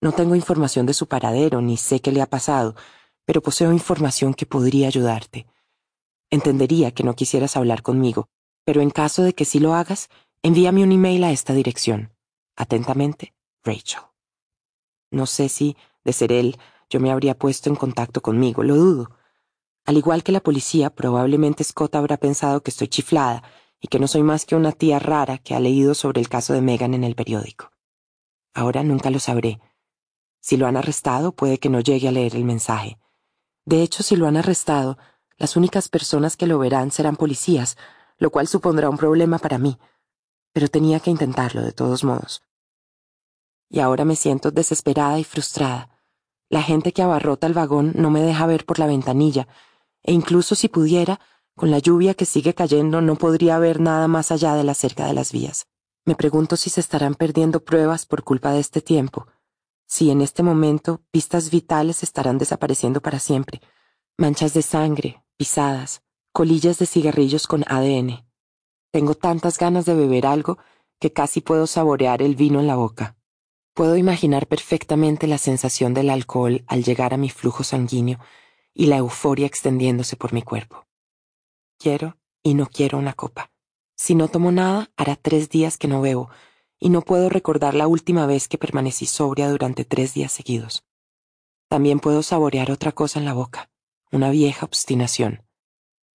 No 0.02 0.12
tengo 0.12 0.36
información 0.36 0.86
de 0.86 0.94
su 0.94 1.08
paradero 1.08 1.62
ni 1.62 1.78
sé 1.78 2.02
qué 2.02 2.12
le 2.12 2.22
ha 2.22 2.26
pasado, 2.26 2.76
pero 3.24 3.42
poseo 3.42 3.72
información 3.72 4.34
que 4.34 4.46
podría 4.46 4.88
ayudarte. 4.88 5.48
Entendería 6.30 6.92
que 6.92 7.06
no 7.06 7.16
quisieras 7.16 7.56
hablar 7.56 7.84
conmigo, 7.84 8.28
pero 8.66 8.82
en 8.82 8.90
caso 8.90 9.24
de 9.24 9.34
que 9.34 9.46
sí 9.46 9.60
lo 9.60 9.74
hagas, 9.74 10.10
envíame 10.44 10.84
un 10.84 10.92
email 10.92 11.24
a 11.24 11.32
esta 11.32 11.54
dirección. 11.54 12.14
Atentamente, 12.58 13.34
Rachel. 13.70 14.02
No 15.12 15.26
sé 15.26 15.48
si, 15.50 15.78
de 16.04 16.14
ser 16.14 16.32
él, 16.32 16.58
yo 16.90 17.00
me 17.00 17.12
habría 17.12 17.38
puesto 17.38 17.70
en 17.70 17.76
contacto 17.76 18.22
conmigo, 18.22 18.64
lo 18.64 18.76
dudo. 18.76 19.12
Al 19.86 19.98
igual 19.98 20.24
que 20.24 20.32
la 20.32 20.40
policía, 20.40 20.90
probablemente 20.90 21.64
Scott 21.64 21.96
habrá 21.96 22.18
pensado 22.18 22.62
que 22.62 22.72
estoy 22.72 22.88
chiflada 22.88 23.44
y 23.80 23.88
que 23.88 24.00
no 24.00 24.08
soy 24.08 24.24
más 24.24 24.46
que 24.46 24.56
una 24.56 24.72
tía 24.72 24.98
rara 25.00 25.38
que 25.38 25.54
ha 25.56 25.60
leído 25.60 25.94
sobre 25.94 26.20
el 26.20 26.30
caso 26.30 26.54
de 26.54 26.62
Megan 26.62 26.94
en 26.94 27.04
el 27.04 27.16
periódico. 27.16 27.72
Ahora 28.54 28.84
nunca 28.84 29.10
lo 29.10 29.20
sabré. 29.20 29.60
Si 30.42 30.58
lo 30.58 30.68
han 30.68 30.78
arrestado, 30.78 31.32
puede 31.32 31.60
que 31.60 31.70
no 31.70 31.80
llegue 31.80 32.08
a 32.08 32.12
leer 32.12 32.36
el 32.36 32.46
mensaje. 32.46 33.00
De 33.66 33.84
hecho, 33.84 34.04
si 34.04 34.16
lo 34.16 34.28
han 34.28 34.38
arrestado, 34.38 34.98
las 35.38 35.56
únicas 35.56 35.90
personas 35.90 36.38
que 36.38 36.48
lo 36.48 36.58
verán 36.58 36.92
serán 36.92 37.16
policías, 37.16 37.78
lo 38.18 38.32
cual 38.32 38.48
supondrá 38.48 38.90
un 38.90 38.98
problema 38.98 39.38
para 39.38 39.60
mí. 39.60 39.78
Pero 40.54 40.68
tenía 40.68 41.00
que 41.00 41.12
intentarlo 41.12 41.62
de 41.62 41.72
todos 41.72 42.04
modos. 42.04 42.42
Y 43.70 43.80
ahora 43.80 44.04
me 44.04 44.16
siento 44.16 44.52
desesperada 44.52 45.20
y 45.20 45.24
frustrada. 45.24 45.90
La 46.50 46.64
gente 46.64 46.92
que 46.92 47.04
abarrota 47.04 47.48
el 47.48 47.54
vagón 47.54 47.94
no 47.96 48.10
me 48.10 48.22
deja 48.22 48.48
ver 48.48 48.66
por 48.66 48.80
la 48.80 48.88
ventanilla, 48.88 49.48
e 50.02 50.12
incluso 50.12 50.56
si 50.56 50.68
pudiera, 50.68 51.20
con 51.56 51.72
la 51.72 51.80
lluvia 51.80 52.16
que 52.16 52.26
sigue 52.26 52.56
cayendo 52.56 53.02
no 53.02 53.16
podría 53.16 53.60
ver 53.60 53.80
nada 53.80 54.08
más 54.08 54.32
allá 54.32 54.56
de 54.56 54.64
la 54.64 54.74
cerca 54.74 55.06
de 55.06 55.14
las 55.14 55.32
vías. 55.32 55.68
Me 56.06 56.16
pregunto 56.16 56.56
si 56.56 56.70
se 56.70 56.80
estarán 56.80 57.14
perdiendo 57.14 57.64
pruebas 57.64 58.06
por 58.06 58.24
culpa 58.24 58.52
de 58.52 58.60
este 58.60 58.82
tiempo, 58.82 59.28
si 59.86 60.10
en 60.10 60.22
este 60.22 60.42
momento 60.42 61.02
pistas 61.12 61.52
vitales 61.52 62.02
estarán 62.02 62.38
desapareciendo 62.38 63.02
para 63.02 63.20
siempre, 63.20 63.62
manchas 64.18 64.54
de 64.54 64.62
sangre, 64.62 65.24
pisadas, 65.38 66.02
colillas 66.32 66.80
de 66.80 66.86
cigarrillos 66.86 67.46
con 67.46 67.64
ADN. 67.68 68.26
Tengo 68.92 69.14
tantas 69.14 69.60
ganas 69.60 69.86
de 69.86 69.94
beber 69.94 70.26
algo 70.26 70.58
que 71.00 71.12
casi 71.14 71.42
puedo 71.42 71.68
saborear 71.68 72.22
el 72.22 72.36
vino 72.36 72.60
en 72.60 72.68
la 72.68 72.76
boca. 72.76 73.19
Puedo 73.74 73.98
imaginar 73.98 74.48
perfectamente 74.48 75.28
la 75.28 75.38
sensación 75.38 75.94
del 75.94 76.10
alcohol 76.10 76.64
al 76.68 76.84
llegar 76.84 77.14
a 77.14 77.18
mi 77.18 77.30
flujo 77.30 77.64
sanguíneo 77.64 78.20
y 78.74 78.88
la 78.88 78.98
euforia 78.98 79.46
extendiéndose 79.46 80.16
por 80.16 80.34
mi 80.34 80.42
cuerpo. 80.42 80.88
Quiero 81.78 82.18
y 82.44 82.54
no 82.54 82.68
quiero 82.68 82.98
una 82.98 83.14
copa. 83.14 83.52
Si 83.96 84.16
no 84.16 84.28
tomo 84.28 84.52
nada, 84.52 84.92
hará 84.98 85.16
tres 85.16 85.50
días 85.50 85.78
que 85.78 85.88
no 85.88 86.02
bebo, 86.02 86.30
y 86.80 86.90
no 86.90 87.02
puedo 87.02 87.30
recordar 87.30 87.74
la 87.74 87.88
última 87.88 88.26
vez 88.26 88.48
que 88.48 88.58
permanecí 88.58 89.06
sobria 89.06 89.50
durante 89.50 89.84
tres 89.86 90.14
días 90.14 90.32
seguidos. 90.32 90.86
También 91.68 92.00
puedo 92.00 92.24
saborear 92.24 92.72
otra 92.72 92.94
cosa 92.94 93.20
en 93.20 93.26
la 93.26 93.34
boca 93.34 93.70
una 94.12 94.32
vieja 94.32 94.66
obstinación. 94.66 95.44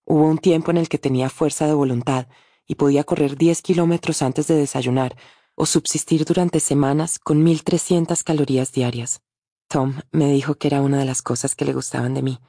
Hubo 0.04 0.24
un 0.24 0.38
tiempo 0.38 0.70
en 0.70 0.78
el 0.78 0.88
que 0.88 0.98
tenía 0.98 1.30
fuerza 1.30 1.66
de 1.66 1.74
voluntad 1.74 2.26
y 2.66 2.74
podía 2.74 3.04
correr 3.04 3.36
diez 3.36 3.62
kilómetros 3.62 4.22
antes 4.22 4.46
de 4.46 4.56
desayunar 4.56 5.16
o 5.54 5.66
subsistir 5.66 6.24
durante 6.24 6.60
semanas 6.60 7.18
con 7.18 7.42
mil 7.42 7.62
trescientas 7.64 8.22
calorías 8.22 8.72
diarias. 8.72 9.22
Tom 9.68 10.00
me 10.12 10.30
dijo 10.30 10.56
que 10.56 10.68
era 10.68 10.82
una 10.82 10.98
de 10.98 11.04
las 11.04 11.22
cosas 11.22 11.54
que 11.54 11.64
le 11.64 11.72
gustaban 11.72 12.14
de 12.14 12.22
mí, 12.22 12.40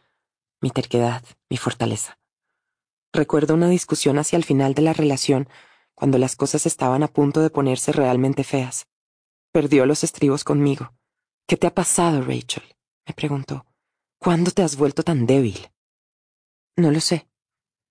mi 0.61 0.71
terquedad, 0.71 1.23
mi 1.49 1.57
fortaleza. 1.57 2.17
Recuerdo 3.13 3.53
una 3.53 3.69
discusión 3.69 4.17
hacia 4.17 4.37
el 4.37 4.43
final 4.43 4.73
de 4.73 4.81
la 4.81 4.93
relación, 4.93 5.47
cuando 5.93 6.17
las 6.17 6.35
cosas 6.35 6.65
estaban 6.65 7.03
a 7.03 7.07
punto 7.07 7.41
de 7.41 7.49
ponerse 7.49 7.91
realmente 7.91 8.43
feas. 8.43 8.87
Perdió 9.51 9.85
los 9.85 10.03
estribos 10.03 10.43
conmigo. 10.43 10.93
¿Qué 11.47 11.55
te 11.55 11.67
ha 11.67 11.73
pasado, 11.73 12.21
Rachel? 12.21 12.63
me 13.07 13.13
preguntó. 13.13 13.65
¿Cuándo 14.19 14.51
te 14.51 14.63
has 14.63 14.75
vuelto 14.75 15.03
tan 15.03 15.25
débil? 15.25 15.69
No 16.75 16.91
lo 16.91 16.99
sé. 16.99 17.27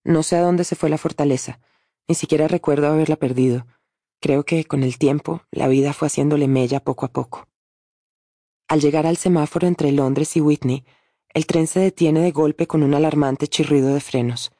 No 0.05 0.23
sé 0.23 0.37
a 0.37 0.43
dónde 0.43 0.65
se 0.65 0.77
fue 0.77 0.91
la 0.91 0.99
fortaleza. 0.99 1.61
Ni 2.07 2.15
siquiera 2.15 2.49
recuerdo 2.49 2.89
haberla 2.89 3.17
perdido. 3.17 3.67
Creo 4.25 4.45
que 4.45 4.65
con 4.65 4.83
el 4.83 4.97
tiempo 4.97 5.43
la 5.51 5.69
vida 5.69 5.93
fue 5.93 6.07
haciéndole 6.07 6.49
mella 6.49 6.81
poco 6.81 7.05
a 7.05 7.13
poco. 7.13 7.47
Al 8.69 8.81
llegar 8.81 9.07
al 9.07 9.19
semáforo 9.19 9.67
entre 9.67 9.93
Londres 9.93 10.35
y 10.35 10.41
Whitney, 10.41 10.87
el 11.35 11.45
tren 11.45 11.67
se 11.67 11.81
detiene 11.81 12.21
de 12.21 12.31
golpe 12.31 12.67
con 12.67 12.83
un 12.83 12.95
alarmante 12.95 13.49
chirrido 13.49 13.93
de 13.93 14.01
frenos. 14.01 14.51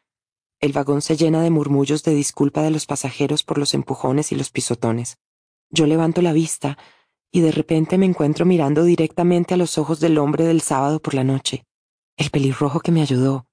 El 0.61 0.75
vagón 0.75 1.01
se 1.01 1.17
llena 1.17 1.41
de 1.41 1.49
murmullos 1.49 2.03
de 2.03 2.15
disculpa 2.15 2.61
de 2.61 2.73
los 2.73 2.85
pasajeros 2.85 3.43
por 3.43 3.57
los 3.57 3.73
empujones 3.73 4.33
y 4.33 4.35
los 4.35 4.51
pisotones. 4.51 5.17
Yo 5.71 5.87
levanto 5.87 6.21
la 6.21 6.35
vista 6.35 6.77
y 7.31 7.41
de 7.41 7.51
repente 7.51 7.97
me 7.97 8.05
encuentro 8.05 8.45
mirando 8.45 8.85
directamente 8.85 9.55
a 9.55 9.57
los 9.57 9.79
ojos 9.79 9.99
del 9.99 10.19
hombre 10.19 10.45
del 10.45 10.61
sábado 10.61 11.01
por 11.01 11.15
la 11.15 11.25
noche, 11.25 11.65
el 12.19 12.29
pelirrojo 12.29 12.81
que 12.81 12.93
me 12.93 13.01
ayudó. 13.01 13.47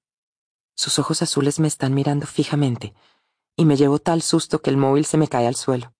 Sus 0.76 0.98
ojos 0.98 1.22
azules 1.22 1.58
me 1.58 1.68
están 1.68 1.94
mirando 1.94 2.26
fijamente, 2.26 2.92
y 3.56 3.64
me 3.64 3.76
llevo 3.76 3.98
tal 3.98 4.20
susto 4.20 4.60
que 4.60 4.68
el 4.68 4.76
móvil 4.76 5.06
se 5.06 5.16
me 5.16 5.26
cae 5.26 5.46
al 5.46 5.56
suelo. 5.56 5.94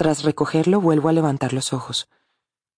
Tras 0.00 0.22
recogerlo 0.22 0.80
vuelvo 0.80 1.10
a 1.10 1.12
levantar 1.12 1.52
los 1.52 1.74
ojos. 1.74 2.08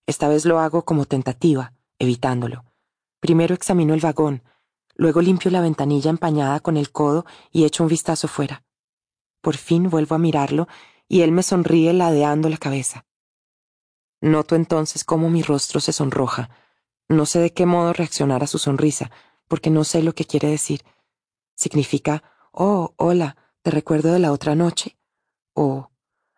Esta 0.09 0.27
vez 0.27 0.45
lo 0.45 0.59
hago 0.59 0.85
como 0.85 1.05
tentativa, 1.05 1.73
evitándolo. 2.01 2.65
Primero 3.21 3.55
examino 3.55 3.95
el 3.95 4.01
vagón, 4.01 4.43
luego 4.97 5.21
limpio 5.21 5.49
la 5.53 5.61
ventanilla 5.61 6.11
empañada 6.11 6.59
con 6.59 6.77
el 6.77 6.91
codo 6.91 7.25
y 7.53 7.65
echo 7.65 7.85
un 7.85 7.89
vistazo 7.89 8.27
fuera. 8.27 8.65
Por 9.41 9.57
fin 9.57 9.89
vuelvo 9.89 10.17
a 10.17 10.19
mirarlo 10.19 10.67
y 11.07 11.21
él 11.21 11.31
me 11.31 11.45
sonríe 11.45 11.93
ladeando 11.93 12.49
la 12.49 12.57
cabeza. 12.57 13.07
Noto 14.21 14.57
entonces 14.57 15.05
cómo 15.05 15.31
mi 15.31 15.43
rostro 15.43 15.79
se 15.79 15.93
sonroja. 15.93 16.51
No 17.07 17.25
sé 17.25 17.39
de 17.39 17.53
qué 17.53 17.67
modo 17.67 17.93
reaccionar 17.93 18.43
a 18.43 18.49
su 18.49 18.59
sonrisa, 18.59 19.13
porque 19.47 19.71
no 19.71 19.85
sé 19.85 20.03
lo 20.03 20.17
que 20.17 20.25
quiere 20.25 20.49
decir. 20.49 20.83
Significa, 21.55 22.25
oh, 22.51 22.95
hola, 22.97 23.37
¿Te 23.63 23.71
recuerdo 23.71 24.13
de 24.13 24.19
la 24.19 24.33
otra 24.33 24.57
noche? 24.57 24.99
O, 25.55 25.92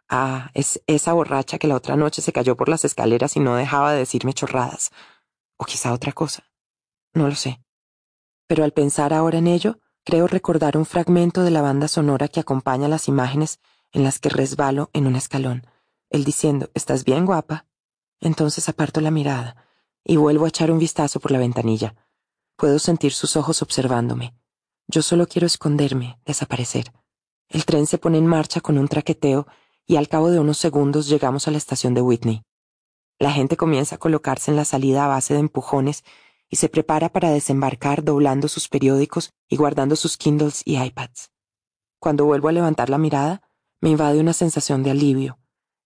ah, 0.08 0.50
es 0.54 0.82
esa 0.86 1.12
borracha 1.12 1.58
que 1.58 1.68
la 1.68 1.76
otra 1.76 1.96
noche 1.96 2.22
se 2.22 2.32
cayó 2.32 2.56
por 2.56 2.68
las 2.68 2.84
escaleras 2.84 3.36
y 3.36 3.40
no 3.40 3.56
dejaba 3.56 3.92
de 3.92 3.98
decirme 3.98 4.32
chorradas. 4.32 4.90
O 5.56 5.64
quizá 5.64 5.92
otra 5.92 6.12
cosa. 6.12 6.44
No 7.12 7.28
lo 7.28 7.34
sé. 7.34 7.60
Pero 8.46 8.64
al 8.64 8.72
pensar 8.72 9.12
ahora 9.12 9.38
en 9.38 9.46
ello, 9.46 9.78
creo 10.04 10.26
recordar 10.26 10.76
un 10.76 10.84
fragmento 10.84 11.42
de 11.42 11.50
la 11.50 11.62
banda 11.62 11.88
sonora 11.88 12.28
que 12.28 12.40
acompaña 12.40 12.88
las 12.88 13.08
imágenes 13.08 13.60
en 13.92 14.02
las 14.02 14.18
que 14.18 14.28
resbalo 14.28 14.90
en 14.92 15.06
un 15.06 15.16
escalón, 15.16 15.66
él 16.10 16.24
diciendo, 16.24 16.70
¿estás 16.74 17.04
bien, 17.04 17.24
guapa? 17.24 17.66
Entonces 18.20 18.68
aparto 18.68 19.00
la 19.00 19.10
mirada 19.10 19.56
y 20.04 20.16
vuelvo 20.16 20.44
a 20.44 20.48
echar 20.48 20.70
un 20.70 20.78
vistazo 20.78 21.20
por 21.20 21.30
la 21.30 21.38
ventanilla. 21.38 21.94
Puedo 22.56 22.78
sentir 22.78 23.12
sus 23.12 23.36
ojos 23.36 23.62
observándome. 23.62 24.34
Yo 24.86 25.02
solo 25.02 25.26
quiero 25.26 25.46
esconderme, 25.46 26.18
desaparecer. 26.24 26.92
El 27.48 27.64
tren 27.64 27.86
se 27.86 27.98
pone 27.98 28.18
en 28.18 28.26
marcha 28.26 28.60
con 28.60 28.78
un 28.78 28.88
traqueteo 28.88 29.46
y 29.86 29.96
al 29.96 30.08
cabo 30.08 30.30
de 30.30 30.40
unos 30.40 30.58
segundos 30.58 31.08
llegamos 31.08 31.46
a 31.46 31.50
la 31.50 31.58
estación 31.58 31.94
de 31.94 32.02
Whitney. 32.02 32.42
La 33.18 33.32
gente 33.32 33.56
comienza 33.56 33.96
a 33.96 33.98
colocarse 33.98 34.50
en 34.50 34.56
la 34.56 34.64
salida 34.64 35.04
a 35.04 35.08
base 35.08 35.34
de 35.34 35.40
empujones 35.40 36.04
y 36.48 36.56
se 36.56 36.68
prepara 36.68 37.10
para 37.10 37.30
desembarcar 37.30 38.04
doblando 38.04 38.48
sus 38.48 38.68
periódicos 38.68 39.32
y 39.48 39.56
guardando 39.56 39.96
sus 39.96 40.16
Kindles 40.16 40.62
y 40.64 40.80
iPads. 40.82 41.30
Cuando 41.98 42.24
vuelvo 42.24 42.48
a 42.48 42.52
levantar 42.52 42.90
la 42.90 42.98
mirada, 42.98 43.42
me 43.80 43.90
invade 43.90 44.20
una 44.20 44.32
sensación 44.32 44.82
de 44.82 44.90
alivio. 44.90 45.38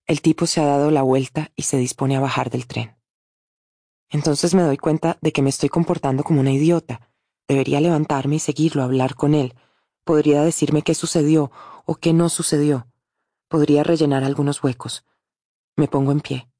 El 0.07 0.23
tipo 0.23 0.47
se 0.47 0.61
ha 0.61 0.67
dado 0.67 0.91
la 0.91 1.03
vuelta 1.03 1.53
y 1.55 1.63
se 1.63 1.77
dispone 1.77 2.17
a 2.17 2.21
bajar 2.21 2.51
del 2.51 2.67
tren. 2.67 2.97
Entonces 4.11 4.55
me 4.55 4.63
doy 4.63 4.79
cuenta 4.79 5.19
de 5.21 5.33
que 5.33 5.43
me 5.43 5.51
estoy 5.51 5.69
comportando 5.69 6.25
como 6.25 6.41
una 6.41 6.53
idiota. 6.53 7.11
Debería 7.47 7.81
levantarme 7.81 8.37
y 8.37 8.39
seguirlo, 8.39 8.83
hablar 8.83 9.15
con 9.15 9.35
él. 9.35 9.55
Podría 10.05 10.43
decirme 10.43 10.83
qué 10.83 10.95
sucedió 10.95 11.51
o 11.85 11.97
qué 11.97 12.13
no 12.13 12.31
sucedió. 12.31 12.87
Podría 13.49 13.83
rellenar 13.83 14.25
algunos 14.25 14.63
huecos. 14.63 15.07
Me 15.75 15.89
pongo 15.89 16.13
en 16.13 16.21
pie. 16.21 16.51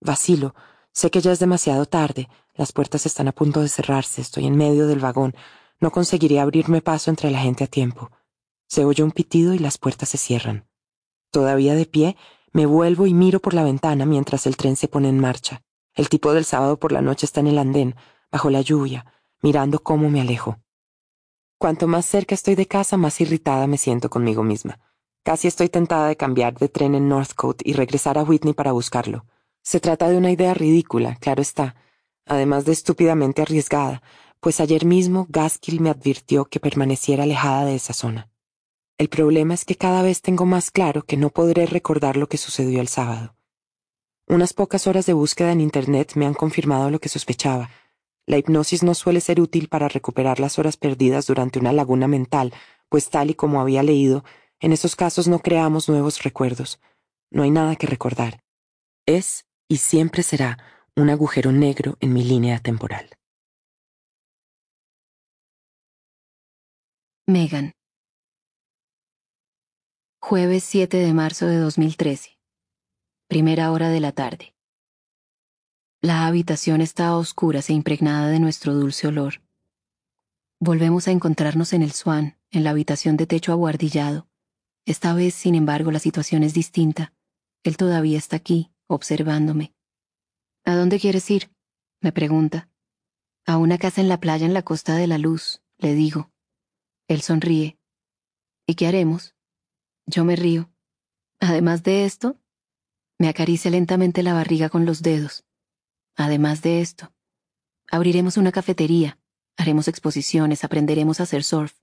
Vacilo. 0.00 0.54
Sé 0.92 1.10
que 1.10 1.20
ya 1.20 1.32
es 1.32 1.40
demasiado 1.40 1.86
tarde. 1.86 2.28
Las 2.54 2.72
puertas 2.72 3.04
están 3.04 3.26
a 3.26 3.32
punto 3.32 3.60
de 3.60 3.68
cerrarse. 3.68 4.20
Estoy 4.20 4.46
en 4.46 4.56
medio 4.56 4.86
del 4.86 5.00
vagón. 5.00 5.34
No 5.80 5.90
conseguiré 5.90 6.38
abrirme 6.38 6.82
paso 6.82 7.10
entre 7.10 7.32
la 7.32 7.40
gente 7.40 7.64
a 7.64 7.66
tiempo. 7.66 8.12
Se 8.68 8.84
oye 8.84 9.02
un 9.02 9.10
pitido 9.10 9.54
y 9.54 9.58
las 9.58 9.76
puertas 9.76 10.08
se 10.08 10.18
cierran. 10.18 10.68
Todavía 11.32 11.74
de 11.74 11.86
pie, 11.86 12.16
me 12.52 12.64
vuelvo 12.64 13.06
y 13.06 13.12
miro 13.12 13.40
por 13.40 13.52
la 13.52 13.64
ventana 13.64 14.06
mientras 14.06 14.46
el 14.46 14.56
tren 14.56 14.76
se 14.76 14.88
pone 14.88 15.08
en 15.08 15.18
marcha. 15.18 15.62
El 15.94 16.08
tipo 16.08 16.32
del 16.32 16.44
sábado 16.44 16.78
por 16.78 16.92
la 16.92 17.02
noche 17.02 17.26
está 17.26 17.40
en 17.40 17.48
el 17.48 17.58
andén, 17.58 17.96
bajo 18.30 18.50
la 18.50 18.60
lluvia, 18.60 19.04
mirando 19.42 19.80
cómo 19.80 20.08
me 20.10 20.20
alejo. 20.20 20.60
Cuanto 21.58 21.88
más 21.88 22.06
cerca 22.06 22.34
estoy 22.34 22.54
de 22.54 22.66
casa, 22.66 22.96
más 22.96 23.20
irritada 23.20 23.66
me 23.66 23.78
siento 23.78 24.08
conmigo 24.08 24.42
misma. 24.42 24.78
Casi 25.26 25.48
estoy 25.48 25.68
tentada 25.68 26.06
de 26.06 26.16
cambiar 26.16 26.56
de 26.56 26.68
tren 26.68 26.94
en 26.94 27.08
Northcote 27.08 27.68
y 27.68 27.72
regresar 27.72 28.16
a 28.16 28.22
Whitney 28.22 28.54
para 28.54 28.70
buscarlo. 28.70 29.26
Se 29.60 29.80
trata 29.80 30.08
de 30.08 30.16
una 30.16 30.30
idea 30.30 30.54
ridícula, 30.54 31.16
claro 31.16 31.42
está, 31.42 31.74
además 32.26 32.64
de 32.64 32.70
estúpidamente 32.70 33.42
arriesgada, 33.42 34.04
pues 34.38 34.60
ayer 34.60 34.84
mismo 34.84 35.26
Gaskill 35.28 35.80
me 35.80 35.90
advirtió 35.90 36.44
que 36.44 36.60
permaneciera 36.60 37.24
alejada 37.24 37.64
de 37.64 37.74
esa 37.74 37.92
zona. 37.92 38.30
El 38.98 39.08
problema 39.08 39.54
es 39.54 39.64
que 39.64 39.74
cada 39.74 40.00
vez 40.02 40.22
tengo 40.22 40.46
más 40.46 40.70
claro 40.70 41.02
que 41.02 41.16
no 41.16 41.30
podré 41.30 41.66
recordar 41.66 42.16
lo 42.16 42.28
que 42.28 42.36
sucedió 42.36 42.80
el 42.80 42.86
sábado. 42.86 43.34
Unas 44.28 44.52
pocas 44.52 44.86
horas 44.86 45.06
de 45.06 45.12
búsqueda 45.12 45.50
en 45.50 45.60
Internet 45.60 46.12
me 46.14 46.26
han 46.26 46.34
confirmado 46.34 46.88
lo 46.88 47.00
que 47.00 47.08
sospechaba. 47.08 47.70
La 48.26 48.38
hipnosis 48.38 48.84
no 48.84 48.94
suele 48.94 49.20
ser 49.20 49.40
útil 49.40 49.66
para 49.66 49.88
recuperar 49.88 50.38
las 50.38 50.60
horas 50.60 50.76
perdidas 50.76 51.26
durante 51.26 51.58
una 51.58 51.72
laguna 51.72 52.06
mental, 52.06 52.54
pues 52.88 53.10
tal 53.10 53.30
y 53.30 53.34
como 53.34 53.60
había 53.60 53.82
leído, 53.82 54.22
en 54.60 54.72
esos 54.72 54.96
casos 54.96 55.28
no 55.28 55.40
creamos 55.40 55.88
nuevos 55.88 56.22
recuerdos. 56.22 56.80
No 57.30 57.42
hay 57.42 57.50
nada 57.50 57.76
que 57.76 57.86
recordar. 57.86 58.40
Es 59.06 59.46
y 59.68 59.78
siempre 59.78 60.22
será 60.22 60.58
un 60.94 61.10
agujero 61.10 61.52
negro 61.52 61.96
en 62.00 62.12
mi 62.12 62.24
línea 62.24 62.58
temporal. 62.60 63.10
Megan. 67.26 67.72
Jueves 70.20 70.64
7 70.64 70.96
de 70.96 71.12
marzo 71.12 71.46
de 71.46 71.56
2013. 71.58 72.38
Primera 73.28 73.72
hora 73.72 73.90
de 73.90 74.00
la 74.00 74.12
tarde. 74.12 74.54
La 76.00 76.26
habitación 76.26 76.80
está 76.80 77.08
a 77.08 77.16
oscuras 77.16 77.68
e 77.68 77.72
impregnada 77.72 78.28
de 78.28 78.38
nuestro 78.38 78.74
dulce 78.74 79.08
olor. 79.08 79.42
Volvemos 80.60 81.08
a 81.08 81.10
encontrarnos 81.10 81.72
en 81.72 81.82
el 81.82 81.92
Swan, 81.92 82.38
en 82.50 82.64
la 82.64 82.70
habitación 82.70 83.16
de 83.16 83.26
techo 83.26 83.52
aguardillado. 83.52 84.28
Esta 84.86 85.14
vez, 85.14 85.34
sin 85.34 85.56
embargo, 85.56 85.90
la 85.90 85.98
situación 85.98 86.44
es 86.44 86.54
distinta. 86.54 87.12
Él 87.64 87.76
todavía 87.76 88.16
está 88.16 88.36
aquí, 88.36 88.70
observándome. 88.86 89.74
¿A 90.64 90.76
dónde 90.76 91.00
quieres 91.00 91.28
ir? 91.30 91.50
me 92.00 92.12
pregunta. 92.12 92.70
A 93.46 93.58
una 93.58 93.78
casa 93.78 94.00
en 94.00 94.08
la 94.08 94.20
playa 94.20 94.46
en 94.46 94.54
la 94.54 94.62
Costa 94.62 94.94
de 94.94 95.08
la 95.08 95.18
Luz, 95.18 95.60
le 95.78 95.94
digo. 95.94 96.30
Él 97.08 97.20
sonríe. 97.20 97.78
¿Y 98.64 98.76
qué 98.76 98.86
haremos? 98.86 99.34
Yo 100.06 100.24
me 100.24 100.36
río. 100.36 100.70
Además 101.40 101.82
de 101.82 102.04
esto, 102.04 102.38
me 103.18 103.28
acaricia 103.28 103.72
lentamente 103.72 104.22
la 104.22 104.34
barriga 104.34 104.68
con 104.68 104.86
los 104.86 105.02
dedos. 105.02 105.44
Además 106.14 106.62
de 106.62 106.80
esto, 106.80 107.12
abriremos 107.90 108.36
una 108.36 108.52
cafetería, 108.52 109.18
haremos 109.56 109.88
exposiciones, 109.88 110.62
aprenderemos 110.62 111.18
a 111.18 111.24
hacer 111.24 111.42
surf. 111.42 111.74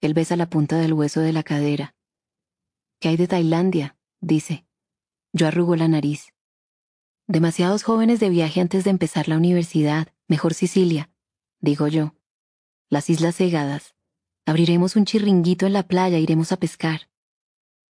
Él 0.00 0.14
besa 0.14 0.36
la 0.36 0.48
punta 0.48 0.78
del 0.78 0.94
hueso 0.94 1.20
de 1.20 1.32
la 1.32 1.42
cadera. 1.42 1.94
¿Qué 3.02 3.08
hay 3.08 3.16
de 3.16 3.26
Tailandia? 3.26 3.96
dice. 4.20 4.64
Yo 5.32 5.48
arrugo 5.48 5.74
la 5.74 5.88
nariz. 5.88 6.32
Demasiados 7.26 7.82
jóvenes 7.82 8.20
de 8.20 8.30
viaje 8.30 8.60
antes 8.60 8.84
de 8.84 8.90
empezar 8.90 9.26
la 9.26 9.36
universidad, 9.36 10.14
mejor 10.28 10.54
Sicilia, 10.54 11.10
digo 11.58 11.88
yo. 11.88 12.14
Las 12.88 13.10
Islas 13.10 13.34
Cegadas. 13.34 13.96
Abriremos 14.46 14.94
un 14.94 15.04
chirringuito 15.04 15.66
en 15.66 15.72
la 15.72 15.82
playa, 15.82 16.20
iremos 16.20 16.52
a 16.52 16.58
pescar. 16.58 17.10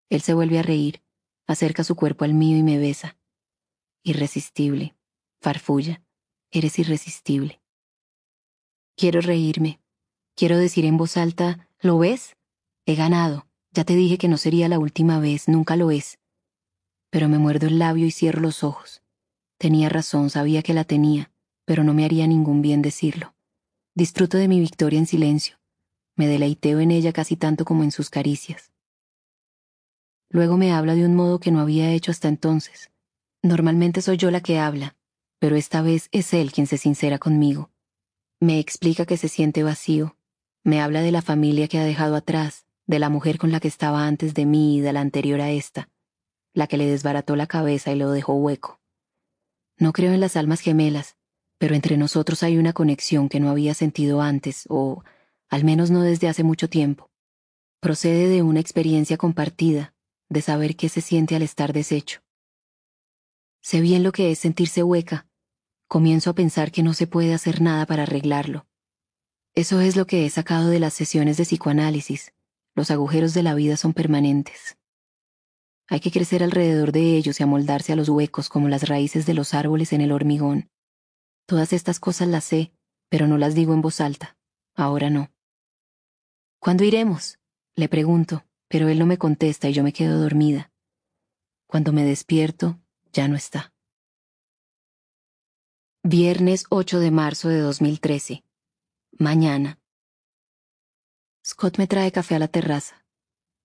Él 0.09 0.23
se 0.23 0.33
vuelve 0.33 0.59
a 0.59 0.63
reír, 0.63 1.03
acerca 1.47 1.85
su 1.85 1.95
cuerpo 1.95 2.25
al 2.25 2.33
mío 2.33 2.57
y 2.57 2.63
me 2.63 2.79
besa. 2.79 3.19
Irresistible, 4.03 4.97
farfulla, 5.43 6.03
eres 6.51 6.79
irresistible. 6.79 7.61
Quiero 8.97 9.21
reírme. 9.21 9.79
Quiero 10.37 10.57
decir 10.57 10.87
en 10.87 10.97
voz 10.97 11.19
alta, 11.19 11.69
¿lo 11.81 11.99
ves? 11.99 12.35
He 12.87 12.95
ganado. 12.95 13.52
Ya 13.73 13.85
te 13.85 13.97
dije 13.97 14.19
que 14.19 14.29
no 14.29 14.37
sería 14.37 14.69
la 14.69 14.79
última 14.79 15.19
vez, 15.19 15.49
nunca 15.49 15.77
lo 15.77 15.91
es. 15.91 16.19
Pero 17.11 17.29
me 17.29 17.39
muerdo 17.39 17.67
el 17.67 17.79
labio 17.79 18.07
y 18.07 18.11
cierro 18.11 18.41
los 18.41 18.63
ojos. 18.65 19.03
Tenía 19.59 19.89
razón, 19.89 20.29
sabía 20.29 20.63
que 20.63 20.75
la 20.75 20.85
tenía, 20.85 21.31
pero 21.65 21.83
no 21.83 21.95
me 21.95 22.05
haría 22.05 22.27
ningún 22.27 22.61
bien 22.61 22.83
decirlo. 22.83 23.35
Disfruto 23.95 24.37
de 24.37 24.49
mi 24.49 24.61
victoria 24.61 24.99
en 24.99 25.07
silencio. 25.07 25.59
Me 26.17 26.27
deleiteo 26.27 26.81
en 26.81 26.91
ella 26.91 27.13
casi 27.13 27.37
tanto 27.37 27.65
como 27.65 27.83
en 27.83 27.93
sus 27.93 28.11
caricias. 28.11 28.73
Luego 30.29 30.57
me 30.57 30.73
habla 30.73 30.95
de 30.95 31.05
un 31.05 31.15
modo 31.15 31.41
que 31.41 31.51
no 31.51 31.61
había 31.61 31.91
hecho 31.93 32.11
hasta 32.11 32.29
entonces. 32.29 32.91
Normalmente 33.43 34.03
soy 34.03 34.19
yo 34.19 34.31
la 34.31 34.41
que 34.41 34.59
habla, 34.59 34.97
pero 35.39 35.57
esta 35.57 35.83
vez 35.83 36.09
es 36.13 36.33
él 36.35 36.53
quien 36.53 36.67
se 36.67 36.79
sincera 36.79 37.19
conmigo. 37.19 37.71
Me 38.41 38.59
explica 38.59 39.07
que 39.07 39.17
se 39.17 39.29
siente 39.29 39.63
vacío. 39.63 40.17
Me 40.65 40.81
habla 40.81 41.03
de 41.03 41.13
la 41.13 41.23
familia 41.23 41.69
que 41.69 41.79
ha 41.79 41.85
dejado 41.85 42.17
atrás, 42.17 42.62
de 42.87 42.99
la 42.99 43.09
mujer 43.09 43.39
con 43.39 43.53
la 43.53 43.61
que 43.61 43.69
estaba 43.69 44.07
antes 44.07 44.35
de 44.35 44.47
mí 44.47 44.77
y 44.77 44.81
de 44.81 44.93
la 44.93 45.01
anterior 45.01 45.41
a 45.41 45.51
esta, 45.51 45.89
la 46.53 46.67
que 46.67 46.77
le 46.77 46.87
desbarató 46.87 47.37
la 47.37 47.47
cabeza 47.47 47.93
y 47.93 47.97
lo 47.97 48.11
dejó 48.11 48.35
hueco. 48.35 48.81
No 49.79 49.93
creo 49.93 50.13
en 50.13 50.21
las 50.21 50.37
almas 50.37 50.61
gemelas, 50.61 51.17
pero 51.59 51.75
entre 51.75 51.97
nosotros 51.97 52.43
hay 52.43 52.59
una 52.59 52.73
conexión 52.73 53.29
que 53.29 53.41
no 53.41 53.51
había 53.51 53.75
sentido 53.75 54.21
antes, 54.21 54.65
o 54.69 55.05
al 55.49 55.65
menos 55.65 55.91
no 55.91 56.03
desde 56.03 56.29
hace 56.29 56.43
mucho 56.43 56.69
tiempo. 56.69 57.11
Procede 57.81 58.29
de 58.29 58.43
una 58.43 58.61
experiencia 58.61 59.17
compartida, 59.17 59.95
de 60.29 60.41
saber 60.41 60.77
qué 60.77 60.89
se 60.89 61.01
siente 61.01 61.37
al 61.37 61.43
estar 61.43 61.73
deshecho. 61.73 62.21
Sé 63.61 63.81
bien 63.81 64.03
lo 64.03 64.13
que 64.13 64.33
es 64.33 64.39
sentirse 64.39 64.83
hueca. 64.83 65.29
Comienzo 65.89 66.31
a 66.31 66.35
pensar 66.35 66.73
que 66.73 66.83
no 66.83 66.95
se 66.95 67.07
puede 67.07 67.35
hacer 67.35 67.61
nada 67.61 67.87
para 67.87 68.05
arreglarlo. 68.05 68.67
Eso 69.55 69.81
es 69.81 69.95
lo 69.95 70.07
que 70.07 70.25
he 70.25 70.31
sacado 70.31 70.69
de 70.69 70.81
las 70.81 70.95
sesiones 70.95 71.37
de 71.37 71.45
psicoanálisis. 71.45 72.33
Los 72.75 72.91
agujeros 72.91 73.35
de 73.35 73.43
la 73.43 73.55
vida 73.55 73.77
son 73.77 73.93
permanentes. 73.93 74.77
Hay 75.89 76.01
que 76.01 76.11
crecer 76.11 76.43
alrededor 76.43 76.93
de 76.93 77.17
ellos 77.17 77.39
y 77.39 77.43
amoldarse 77.43 77.93
a 77.93 77.97
los 77.97 78.09
huecos 78.09 78.49
como 78.49 78.69
las 78.69 78.89
raíces 78.89 79.27
de 79.27 79.35
los 79.35 79.55
árboles 79.55 79.93
en 79.93 80.01
el 80.01 80.13
hormigón. 80.13 80.71
Todas 81.47 81.73
estas 81.73 82.01
cosas 82.01 82.29
las 82.29 82.45
sé, 82.45 82.73
pero 83.09 83.27
no 83.27 83.37
las 83.37 83.55
digo 83.55 83.75
en 83.75 83.83
voz 83.83 84.01
alta. 84.01 84.37
Ahora 84.75 85.11
no. 85.11 85.31
¿Cuándo 86.59 86.85
iremos? 86.85 87.39
Le 87.75 87.89
pregunto 87.89 88.45
pero 88.73 88.89
él 88.89 88.99
no 88.99 89.05
me 89.05 89.19
contesta 89.19 89.69
y 89.69 89.75
yo 89.75 89.83
me 89.83 89.93
quedo 89.93 90.19
dormida. 90.19 90.73
Cuando 91.67 91.93
me 91.93 92.05
despierto, 92.05 92.81
ya 93.13 93.29
no 93.29 93.37
está. 93.37 93.75
Viernes 96.03 96.65
8 96.71 96.99
de 96.99 97.11
marzo 97.11 97.51
de 97.51 97.59
2013. 97.59 98.47
Mañana. 99.19 99.79
Scott 101.45 101.77
me 101.79 101.89
trae 101.89 102.13
café 102.13 102.37
a 102.37 102.39
la 102.39 102.47
terraza. 102.47 103.05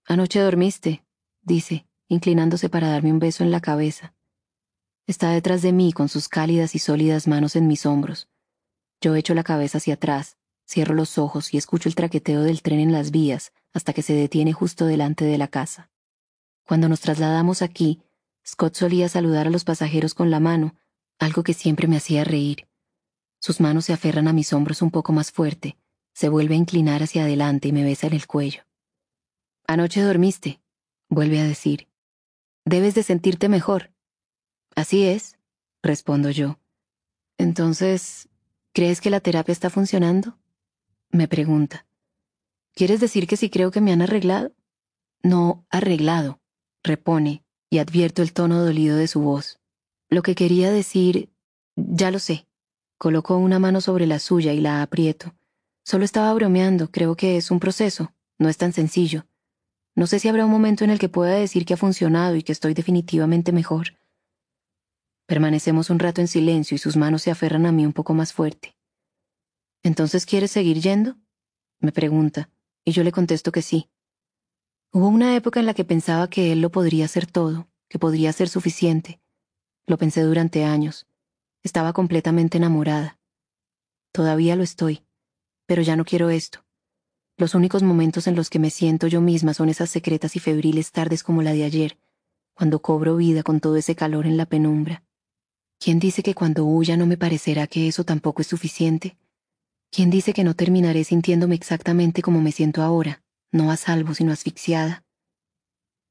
Anoche 0.03 0.39
dormiste, 0.39 1.05
dice, 1.41 1.85
inclinándose 2.07 2.69
para 2.69 2.89
darme 2.89 3.11
un 3.11 3.19
beso 3.19 3.43
en 3.43 3.51
la 3.51 3.61
cabeza. 3.61 4.15
Está 5.05 5.29
detrás 5.29 5.61
de 5.61 5.73
mí 5.73 5.93
con 5.93 6.09
sus 6.09 6.27
cálidas 6.27 6.73
y 6.73 6.79
sólidas 6.79 7.27
manos 7.27 7.55
en 7.55 7.67
mis 7.67 7.85
hombros. 7.85 8.29
Yo 8.99 9.15
echo 9.15 9.35
la 9.35 9.43
cabeza 9.43 9.77
hacia 9.77 9.93
atrás, 9.93 10.37
cierro 10.67 10.95
los 10.95 11.19
ojos 11.19 11.53
y 11.53 11.57
escucho 11.57 11.87
el 11.87 11.93
traqueteo 11.93 12.41
del 12.41 12.63
tren 12.63 12.79
en 12.79 12.91
las 12.91 13.11
vías 13.11 13.53
hasta 13.73 13.93
que 13.93 14.01
se 14.01 14.13
detiene 14.13 14.53
justo 14.53 14.87
delante 14.87 15.25
de 15.25 15.37
la 15.37 15.47
casa. 15.47 15.91
Cuando 16.65 16.89
nos 16.89 17.01
trasladamos 17.01 17.61
aquí, 17.61 18.01
Scott 18.45 18.73
solía 18.73 19.07
saludar 19.07 19.45
a 19.45 19.51
los 19.51 19.63
pasajeros 19.63 20.15
con 20.15 20.31
la 20.31 20.39
mano, 20.39 20.75
algo 21.19 21.43
que 21.43 21.53
siempre 21.53 21.87
me 21.87 21.97
hacía 21.97 22.23
reír. 22.23 22.67
Sus 23.39 23.59
manos 23.61 23.85
se 23.85 23.93
aferran 23.93 24.27
a 24.27 24.33
mis 24.33 24.51
hombros 24.51 24.81
un 24.81 24.89
poco 24.89 25.13
más 25.13 25.31
fuerte, 25.31 25.77
se 26.17 26.29
vuelve 26.29 26.55
a 26.55 26.57
inclinar 26.57 27.03
hacia 27.03 27.25
adelante 27.25 27.67
y 27.67 27.71
me 27.71 27.83
besa 27.83 28.07
en 28.07 28.13
el 28.13 28.25
cuello. 28.25 28.63
Anoche 29.67 30.01
dormiste, 30.01 30.59
vuelve 31.09 31.39
a 31.39 31.43
decir. 31.43 31.89
Debes 32.65 32.95
de 32.95 33.03
sentirte 33.03 33.49
mejor. 33.49 33.93
Así 34.75 35.03
es, 35.03 35.37
respondo 35.83 36.31
yo. 36.31 36.57
Entonces, 37.37 38.29
¿crees 38.73 38.99
que 38.99 39.11
la 39.11 39.19
terapia 39.19 39.51
está 39.51 39.69
funcionando? 39.69 40.39
Me 41.11 41.27
pregunta. 41.27 41.85
¿Quieres 42.73 42.99
decir 42.99 43.27
que 43.27 43.37
sí 43.37 43.51
creo 43.51 43.69
que 43.69 43.81
me 43.81 43.93
han 43.93 44.01
arreglado? 44.01 44.55
No, 45.21 45.67
arreglado, 45.69 46.39
repone, 46.81 47.43
y 47.69 47.77
advierto 47.77 48.23
el 48.23 48.33
tono 48.33 48.65
dolido 48.65 48.97
de 48.97 49.07
su 49.07 49.21
voz. 49.21 49.59
Lo 50.09 50.23
que 50.23 50.33
quería 50.33 50.71
decir, 50.71 51.29
ya 51.75 52.09
lo 52.09 52.17
sé. 52.17 52.47
Coloco 52.97 53.37
una 53.37 53.59
mano 53.59 53.81
sobre 53.81 54.07
la 54.07 54.17
suya 54.17 54.53
y 54.53 54.61
la 54.61 54.81
aprieto. 54.81 55.35
Solo 55.87 56.03
estaba 56.03 56.33
bromeando, 56.33 56.91
creo 56.91 57.15
que 57.15 57.37
es 57.37 57.49
un 57.49 57.61
proceso, 57.61 58.13
no 58.37 58.49
es 58.49 58.57
tan 58.57 58.73
sencillo. 58.73 59.25
No 59.95 60.05
sé 60.05 60.19
si 60.19 60.27
habrá 60.27 60.43
un 60.43 60.51
momento 60.51 60.83
en 60.83 60.89
el 60.89 60.99
que 60.99 61.07
pueda 61.07 61.35
decir 61.35 61.65
que 61.65 61.75
ha 61.75 61.77
funcionado 61.77 62.35
y 62.35 62.43
que 62.43 62.51
estoy 62.51 62.73
definitivamente 62.73 63.53
mejor. 63.53 63.97
Permanecemos 65.27 65.89
un 65.89 65.99
rato 65.99 66.19
en 66.19 66.27
silencio 66.27 66.75
y 66.75 66.77
sus 66.77 66.97
manos 66.97 67.21
se 67.21 67.31
aferran 67.31 67.65
a 67.65 67.71
mí 67.71 67.85
un 67.85 67.93
poco 67.93 68.13
más 68.13 68.33
fuerte. 68.33 68.75
¿Entonces 69.81 70.25
quieres 70.25 70.51
seguir 70.51 70.81
yendo? 70.81 71.15
me 71.79 71.93
pregunta, 71.93 72.49
y 72.83 72.91
yo 72.91 73.05
le 73.05 73.13
contesto 73.13 73.53
que 73.53 73.61
sí. 73.61 73.89
Hubo 74.91 75.07
una 75.07 75.37
época 75.37 75.61
en 75.61 75.67
la 75.67 75.73
que 75.73 75.85
pensaba 75.85 76.29
que 76.29 76.51
él 76.51 76.59
lo 76.59 76.69
podría 76.69 77.05
hacer 77.05 77.27
todo, 77.27 77.69
que 77.87 77.97
podría 77.97 78.33
ser 78.33 78.49
suficiente. 78.49 79.21
Lo 79.85 79.97
pensé 79.97 80.19
durante 80.23 80.65
años. 80.65 81.07
Estaba 81.63 81.93
completamente 81.93 82.57
enamorada. 82.57 83.21
Todavía 84.11 84.57
lo 84.57 84.63
estoy, 84.63 85.06
pero 85.67 85.83
ya 85.83 85.95
no 85.95 86.05
quiero 86.05 86.31
esto. 86.31 86.65
Los 87.37 87.53
únicos 87.53 87.83
momentos 87.83 88.25
en 88.25 88.35
los 88.35 88.49
que 88.49 88.57
me 88.57 88.71
siento 88.71 89.05
yo 89.05 89.21
misma 89.21 89.53
son 89.53 89.69
esas 89.69 89.91
secretas 89.91 90.35
y 90.35 90.39
febriles 90.39 90.91
tardes 90.91 91.21
como 91.21 91.43
la 91.43 91.53
de 91.53 91.63
ayer, 91.65 91.99
cuando 92.55 92.81
cobro 92.81 93.15
vida 93.15 93.43
con 93.43 93.59
todo 93.59 93.75
ese 93.75 93.95
calor 93.95 94.25
en 94.25 94.37
la 94.37 94.47
penumbra. 94.47 95.03
¿Quién 95.79 95.99
dice 95.99 96.23
que 96.23 96.33
cuando 96.33 96.65
huya 96.65 96.97
no 96.97 97.05
me 97.05 97.17
parecerá 97.17 97.67
que 97.67 97.87
eso 97.87 98.03
tampoco 98.03 98.41
es 98.41 98.47
suficiente? 98.47 99.15
¿Quién 99.91 100.09
dice 100.09 100.33
que 100.33 100.43
no 100.43 100.55
terminaré 100.55 101.03
sintiéndome 101.03 101.53
exactamente 101.53 102.23
como 102.23 102.41
me 102.41 102.51
siento 102.51 102.81
ahora, 102.81 103.21
no 103.51 103.69
a 103.69 103.77
salvo 103.77 104.15
sino 104.15 104.31
asfixiada? 104.31 105.03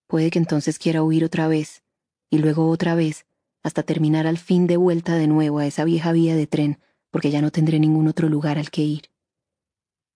Puede 0.06 0.30
que 0.30 0.38
entonces 0.38 0.78
quiera 0.78 1.02
huir 1.02 1.24
otra 1.24 1.48
vez, 1.48 1.82
y 2.30 2.38
luego 2.38 2.70
otra 2.70 2.94
vez, 2.94 3.26
hasta 3.64 3.82
terminar 3.82 4.28
al 4.28 4.38
fin 4.38 4.68
de 4.68 4.76
vuelta 4.76 5.16
de 5.16 5.26
nuevo 5.26 5.58
a 5.58 5.66
esa 5.66 5.82
vieja 5.82 6.12
vía 6.12 6.36
de 6.36 6.46
tren, 6.46 6.78
porque 7.10 7.32
ya 7.32 7.42
no 7.42 7.50
tendré 7.50 7.80
ningún 7.80 8.06
otro 8.06 8.28
lugar 8.28 8.58
al 8.58 8.70
que 8.70 8.82
ir. 8.82 9.10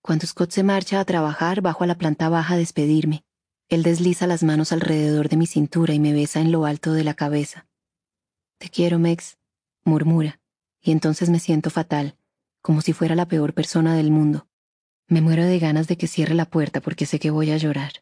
Cuando 0.02 0.26
Scott 0.26 0.50
se 0.50 0.62
marcha 0.62 0.98
a 0.98 1.04
trabajar, 1.04 1.60
bajo 1.60 1.84
a 1.84 1.86
la 1.86 1.96
planta 1.96 2.28
baja 2.28 2.54
a 2.54 2.56
despedirme. 2.56 3.24
Él 3.68 3.82
desliza 3.82 4.26
las 4.26 4.42
manos 4.42 4.72
alrededor 4.72 5.28
de 5.28 5.36
mi 5.36 5.46
cintura 5.46 5.94
y 5.94 6.00
me 6.00 6.12
besa 6.12 6.40
en 6.40 6.50
lo 6.50 6.64
alto 6.64 6.92
de 6.92 7.04
la 7.04 7.14
cabeza. 7.14 7.68
Te 8.58 8.68
quiero, 8.68 8.98
Mex, 8.98 9.38
murmura, 9.84 10.40
y 10.80 10.92
entonces 10.92 11.30
me 11.30 11.38
siento 11.38 11.70
fatal, 11.70 12.16
como 12.62 12.80
si 12.80 12.92
fuera 12.92 13.14
la 13.14 13.28
peor 13.28 13.54
persona 13.54 13.94
del 13.94 14.10
mundo. 14.10 14.48
Me 15.06 15.20
muero 15.20 15.44
de 15.44 15.58
ganas 15.58 15.86
de 15.86 15.96
que 15.96 16.06
cierre 16.06 16.34
la 16.34 16.46
puerta 16.46 16.80
porque 16.80 17.06
sé 17.06 17.18
que 17.18 17.30
voy 17.30 17.50
a 17.50 17.56
llorar. 17.58 17.92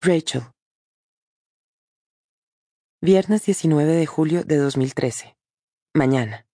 Rachel. 0.00 0.42
Viernes 3.00 3.44
19 3.44 3.92
de 3.92 4.06
julio 4.06 4.44
de 4.44 4.56
2013. 4.56 5.36
Mañana. 5.94 6.45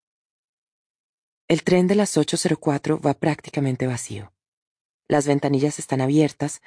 El 1.53 1.65
tren 1.65 1.87
de 1.87 1.95
las 1.95 2.17
8.04 2.17 3.07
va 3.07 3.13
prácticamente 3.13 3.87
vacío. 3.87 4.33
Las 5.07 5.27
ventanillas 5.27 5.79
están 5.79 6.01
abiertas 6.01 6.63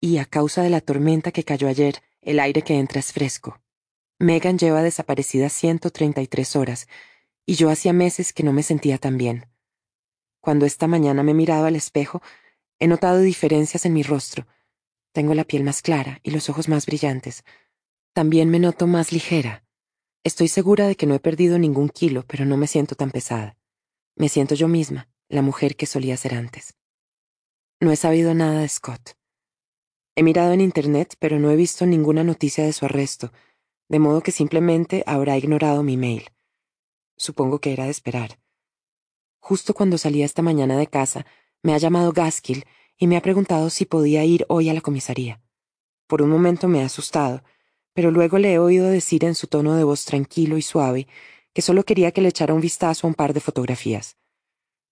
y, 0.00 0.16
a 0.16 0.24
causa 0.24 0.62
de 0.62 0.70
la 0.70 0.80
tormenta 0.80 1.30
que 1.30 1.44
cayó 1.44 1.68
ayer, 1.68 2.02
el 2.22 2.40
aire 2.40 2.62
que 2.62 2.78
entra 2.78 3.00
es 3.00 3.12
fresco. 3.12 3.60
Megan 4.18 4.56
lleva 4.56 4.82
desaparecida 4.82 5.50
133 5.50 6.56
horas 6.56 6.88
y 7.44 7.56
yo 7.56 7.68
hacía 7.68 7.92
meses 7.92 8.32
que 8.32 8.42
no 8.42 8.54
me 8.54 8.62
sentía 8.62 8.96
tan 8.96 9.18
bien. 9.18 9.44
Cuando 10.40 10.64
esta 10.64 10.86
mañana 10.86 11.22
me 11.22 11.32
he 11.32 11.34
mirado 11.34 11.66
al 11.66 11.76
espejo, 11.76 12.22
he 12.78 12.86
notado 12.86 13.20
diferencias 13.20 13.84
en 13.84 13.92
mi 13.92 14.02
rostro. 14.02 14.46
Tengo 15.12 15.34
la 15.34 15.44
piel 15.44 15.64
más 15.64 15.82
clara 15.82 16.18
y 16.22 16.30
los 16.30 16.48
ojos 16.48 16.66
más 16.66 16.86
brillantes. 16.86 17.44
También 18.14 18.48
me 18.48 18.58
noto 18.58 18.86
más 18.86 19.12
ligera. 19.12 19.66
Estoy 20.24 20.48
segura 20.48 20.86
de 20.86 20.96
que 20.96 21.04
no 21.04 21.14
he 21.14 21.20
perdido 21.20 21.58
ningún 21.58 21.90
kilo, 21.90 22.24
pero 22.26 22.46
no 22.46 22.56
me 22.56 22.68
siento 22.68 22.94
tan 22.94 23.10
pesada. 23.10 23.58
Me 24.20 24.28
siento 24.28 24.54
yo 24.54 24.68
misma, 24.68 25.08
la 25.30 25.40
mujer 25.40 25.76
que 25.76 25.86
solía 25.86 26.14
ser 26.18 26.34
antes. 26.34 26.74
No 27.80 27.90
he 27.90 27.96
sabido 27.96 28.34
nada 28.34 28.60
de 28.60 28.68
Scott. 28.68 29.12
He 30.14 30.22
mirado 30.22 30.52
en 30.52 30.60
Internet, 30.60 31.14
pero 31.18 31.38
no 31.38 31.50
he 31.50 31.56
visto 31.56 31.86
ninguna 31.86 32.22
noticia 32.22 32.62
de 32.62 32.74
su 32.74 32.84
arresto, 32.84 33.32
de 33.88 33.98
modo 33.98 34.20
que 34.20 34.30
simplemente 34.30 35.04
habrá 35.06 35.38
ignorado 35.38 35.82
mi 35.82 35.96
mail. 35.96 36.28
Supongo 37.16 37.60
que 37.60 37.72
era 37.72 37.84
de 37.84 37.92
esperar. 37.92 38.38
Justo 39.38 39.72
cuando 39.72 39.96
salía 39.96 40.26
esta 40.26 40.42
mañana 40.42 40.76
de 40.76 40.86
casa, 40.86 41.24
me 41.62 41.72
ha 41.72 41.78
llamado 41.78 42.12
Gaskill 42.12 42.66
y 42.98 43.06
me 43.06 43.16
ha 43.16 43.22
preguntado 43.22 43.70
si 43.70 43.86
podía 43.86 44.22
ir 44.26 44.44
hoy 44.50 44.68
a 44.68 44.74
la 44.74 44.82
comisaría. 44.82 45.40
Por 46.06 46.20
un 46.20 46.28
momento 46.28 46.68
me 46.68 46.82
ha 46.82 46.84
asustado, 46.84 47.42
pero 47.94 48.10
luego 48.10 48.36
le 48.36 48.52
he 48.52 48.58
oído 48.58 48.86
decir 48.90 49.24
en 49.24 49.34
su 49.34 49.46
tono 49.46 49.76
de 49.76 49.84
voz 49.84 50.04
tranquilo 50.04 50.58
y 50.58 50.62
suave 50.62 51.08
que 51.54 51.62
solo 51.62 51.84
quería 51.84 52.12
que 52.12 52.20
le 52.20 52.28
echara 52.28 52.54
un 52.54 52.60
vistazo 52.60 53.06
a 53.06 53.08
un 53.08 53.14
par 53.14 53.32
de 53.32 53.40
fotografías. 53.40 54.16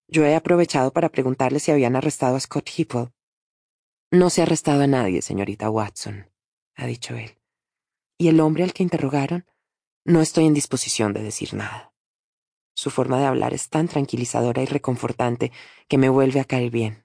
Yo 0.09 0.25
he 0.25 0.35
aprovechado 0.35 0.93
para 0.93 1.11
preguntarle 1.11 1.61
si 1.61 1.70
habían 1.70 1.97
arrestado 1.97 2.37
a 2.37 2.41
Scott 2.41 2.69
Hipple. 2.77 3.12
No 4.11 4.31
se 4.31 4.41
ha 4.41 4.45
arrestado 4.45 4.83
a 4.83 4.87
nadie, 4.87 5.20
señorita 5.20 5.69
Watson, 5.69 6.31
ha 6.77 6.87
dicho 6.87 7.15
él. 7.15 7.39
¿Y 8.17 8.28
el 8.28 8.41
hombre 8.41 8.65
al 8.65 8.73
que 8.73 8.83
interrogaron? 8.83 9.47
No 10.05 10.23
estoy 10.23 10.47
en 10.47 10.55
disposición 10.55 11.12
de 11.12 11.23
decir 11.23 11.53
nada. 11.55 11.93
Su 12.75 12.91
forma 12.91 13.19
de 13.19 13.27
hablar 13.27 13.53
es 13.53 13.69
tan 13.69 13.89
tranquilizadora 13.89 14.62
y 14.62 14.67
reconfortante 14.67 15.53
que 15.89 15.99
me 15.99 16.09
vuelve 16.09 16.41
a 16.41 16.45
caer 16.45 16.70
bien. 16.70 17.05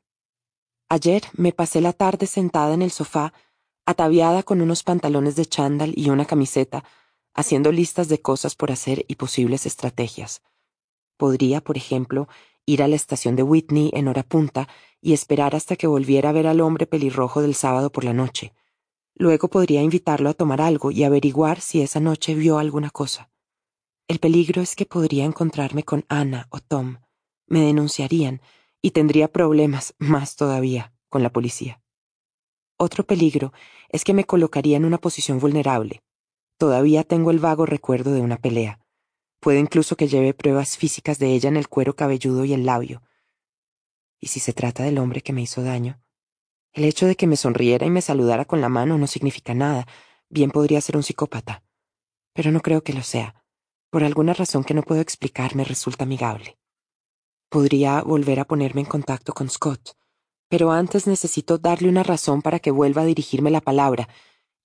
Ayer 0.87 1.23
me 1.33 1.51
pasé 1.51 1.81
la 1.81 1.93
tarde 1.93 2.27
sentada 2.27 2.73
en 2.73 2.81
el 2.81 2.91
sofá, 2.91 3.33
ataviada 3.85 4.43
con 4.43 4.61
unos 4.61 4.83
pantalones 4.83 5.35
de 5.35 5.45
chándal 5.45 5.93
y 5.95 6.09
una 6.09 6.25
camiseta, 6.25 6.83
haciendo 7.33 7.71
listas 7.71 8.07
de 8.07 8.21
cosas 8.21 8.55
por 8.55 8.71
hacer 8.71 9.05
y 9.07 9.15
posibles 9.15 9.65
estrategias. 9.65 10.41
Podría, 11.17 11.61
por 11.61 11.77
ejemplo, 11.77 12.27
ir 12.65 12.83
a 12.83 12.87
la 12.87 12.95
estación 12.95 13.35
de 13.35 13.43
Whitney 13.43 13.91
en 13.93 14.07
hora 14.07 14.23
punta 14.23 14.67
y 15.01 15.13
esperar 15.13 15.55
hasta 15.55 15.75
que 15.75 15.87
volviera 15.87 16.29
a 16.29 16.33
ver 16.33 16.47
al 16.47 16.61
hombre 16.61 16.87
pelirrojo 16.87 17.41
del 17.41 17.55
sábado 17.55 17.91
por 17.91 18.03
la 18.03 18.13
noche. 18.13 18.53
Luego 19.15 19.47
podría 19.47 19.81
invitarlo 19.81 20.29
a 20.29 20.33
tomar 20.33 20.61
algo 20.61 20.91
y 20.91 21.03
averiguar 21.03 21.61
si 21.61 21.81
esa 21.81 21.99
noche 21.99 22.33
vio 22.35 22.57
alguna 22.57 22.89
cosa. 22.89 23.29
El 24.07 24.19
peligro 24.19 24.61
es 24.61 24.75
que 24.75 24.85
podría 24.85 25.25
encontrarme 25.25 25.83
con 25.83 26.05
Ana 26.09 26.47
o 26.49 26.59
Tom. 26.59 26.97
Me 27.47 27.61
denunciarían 27.61 28.41
y 28.81 28.91
tendría 28.91 29.31
problemas 29.31 29.95
más 29.99 30.35
todavía 30.35 30.93
con 31.09 31.23
la 31.23 31.31
policía. 31.31 31.81
Otro 32.77 33.05
peligro 33.05 33.53
es 33.89 34.03
que 34.03 34.13
me 34.13 34.25
colocaría 34.25 34.77
en 34.77 34.85
una 34.85 34.97
posición 34.97 35.39
vulnerable. 35.39 36.01
Todavía 36.57 37.03
tengo 37.03 37.31
el 37.31 37.39
vago 37.39 37.65
recuerdo 37.65 38.13
de 38.13 38.21
una 38.21 38.37
pelea. 38.37 38.79
Puede 39.39 39.59
incluso 39.59 39.95
que 39.95 40.07
lleve 40.07 40.33
pruebas 40.33 40.77
físicas 40.77 41.19
de 41.19 41.33
ella 41.33 41.49
en 41.49 41.57
el 41.57 41.67
cuero 41.67 41.95
cabelludo 41.95 42.45
y 42.45 42.53
el 42.53 42.65
labio. 42.65 43.01
¿Y 44.19 44.27
si 44.27 44.39
se 44.39 44.53
trata 44.53 44.83
del 44.83 44.99
hombre 44.99 45.21
que 45.21 45.33
me 45.33 45.41
hizo 45.41 45.63
daño? 45.63 46.01
El 46.71 46.85
hecho 46.85 47.05
de 47.05 47.15
que 47.15 47.27
me 47.27 47.35
sonriera 47.35 47.85
y 47.85 47.89
me 47.89 48.01
saludara 48.01 48.45
con 48.45 48.61
la 48.61 48.69
mano 48.69 48.97
no 48.97 49.05
significa 49.05 49.53
nada. 49.53 49.85
Bien 50.29 50.49
podría 50.49 50.81
ser 50.81 50.95
un 50.95 51.03
psicópata. 51.03 51.63
Pero 52.33 52.51
no 52.51 52.61
creo 52.61 52.83
que 52.83 52.93
lo 52.93 53.03
sea. 53.03 53.43
Por 53.89 54.03
alguna 54.03 54.33
razón 54.33 54.63
que 54.63 54.73
no 54.73 54.81
puedo 54.81 55.01
explicar 55.01 55.55
me 55.55 55.65
resulta 55.65 56.05
amigable. 56.05 56.57
Podría 57.49 58.01
volver 58.01 58.39
a 58.39 58.45
ponerme 58.45 58.81
en 58.81 58.87
contacto 58.87 59.33
con 59.33 59.49
Scott, 59.49 59.95
pero 60.49 60.71
antes 60.71 61.05
necesito 61.05 61.59
darle 61.59 61.89
una 61.89 62.01
razón 62.01 62.41
para 62.41 62.59
que 62.59 62.71
vuelva 62.71 63.03
a 63.03 63.05
dirigirme 63.05 63.51
la 63.51 63.61
palabra, 63.61 64.09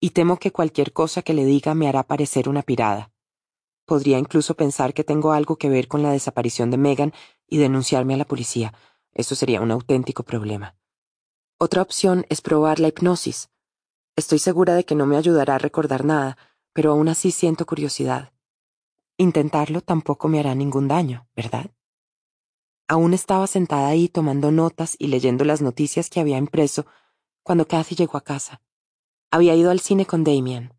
y 0.00 0.10
temo 0.10 0.38
que 0.38 0.52
cualquier 0.52 0.92
cosa 0.92 1.22
que 1.22 1.34
le 1.34 1.44
diga 1.44 1.74
me 1.74 1.88
hará 1.88 2.04
parecer 2.04 2.48
una 2.48 2.62
pirada. 2.62 3.10
Podría 3.84 4.18
incluso 4.18 4.54
pensar 4.54 4.94
que 4.94 5.04
tengo 5.04 5.32
algo 5.32 5.56
que 5.56 5.68
ver 5.68 5.88
con 5.88 6.02
la 6.02 6.12
desaparición 6.12 6.70
de 6.70 6.76
Megan 6.76 7.12
y 7.46 7.58
denunciarme 7.58 8.14
a 8.14 8.18
la 8.18 8.26
policía. 8.26 8.74
Eso 9.12 9.34
sería 9.34 9.60
un 9.60 9.70
auténtico 9.70 10.22
problema. 10.22 10.76
Otra 11.58 11.82
opción 11.82 12.26
es 12.28 12.40
probar 12.40 12.78
la 12.78 12.88
hipnosis. 12.88 13.50
Estoy 14.14 14.38
segura 14.38 14.74
de 14.74 14.84
que 14.84 14.94
no 14.94 15.06
me 15.06 15.16
ayudará 15.16 15.56
a 15.56 15.58
recordar 15.58 16.04
nada, 16.04 16.36
pero 16.72 16.92
aún 16.92 17.08
así 17.08 17.30
siento 17.30 17.66
curiosidad. 17.66 18.32
Intentarlo 19.16 19.80
tampoco 19.80 20.28
me 20.28 20.38
hará 20.38 20.54
ningún 20.54 20.86
daño, 20.86 21.26
¿verdad? 21.34 21.70
Aún 22.86 23.14
estaba 23.14 23.46
sentada 23.46 23.88
ahí 23.88 24.08
tomando 24.08 24.52
notas 24.52 24.94
y 24.98 25.08
leyendo 25.08 25.44
las 25.44 25.60
noticias 25.60 26.08
que 26.10 26.20
había 26.20 26.38
impreso 26.38 26.86
cuando 27.42 27.66
Kathy 27.66 27.96
llegó 27.96 28.16
a 28.16 28.22
casa. 28.22 28.62
Había 29.30 29.54
ido 29.54 29.70
al 29.70 29.80
cine 29.80 30.06
con 30.06 30.24
Damien. 30.24 30.72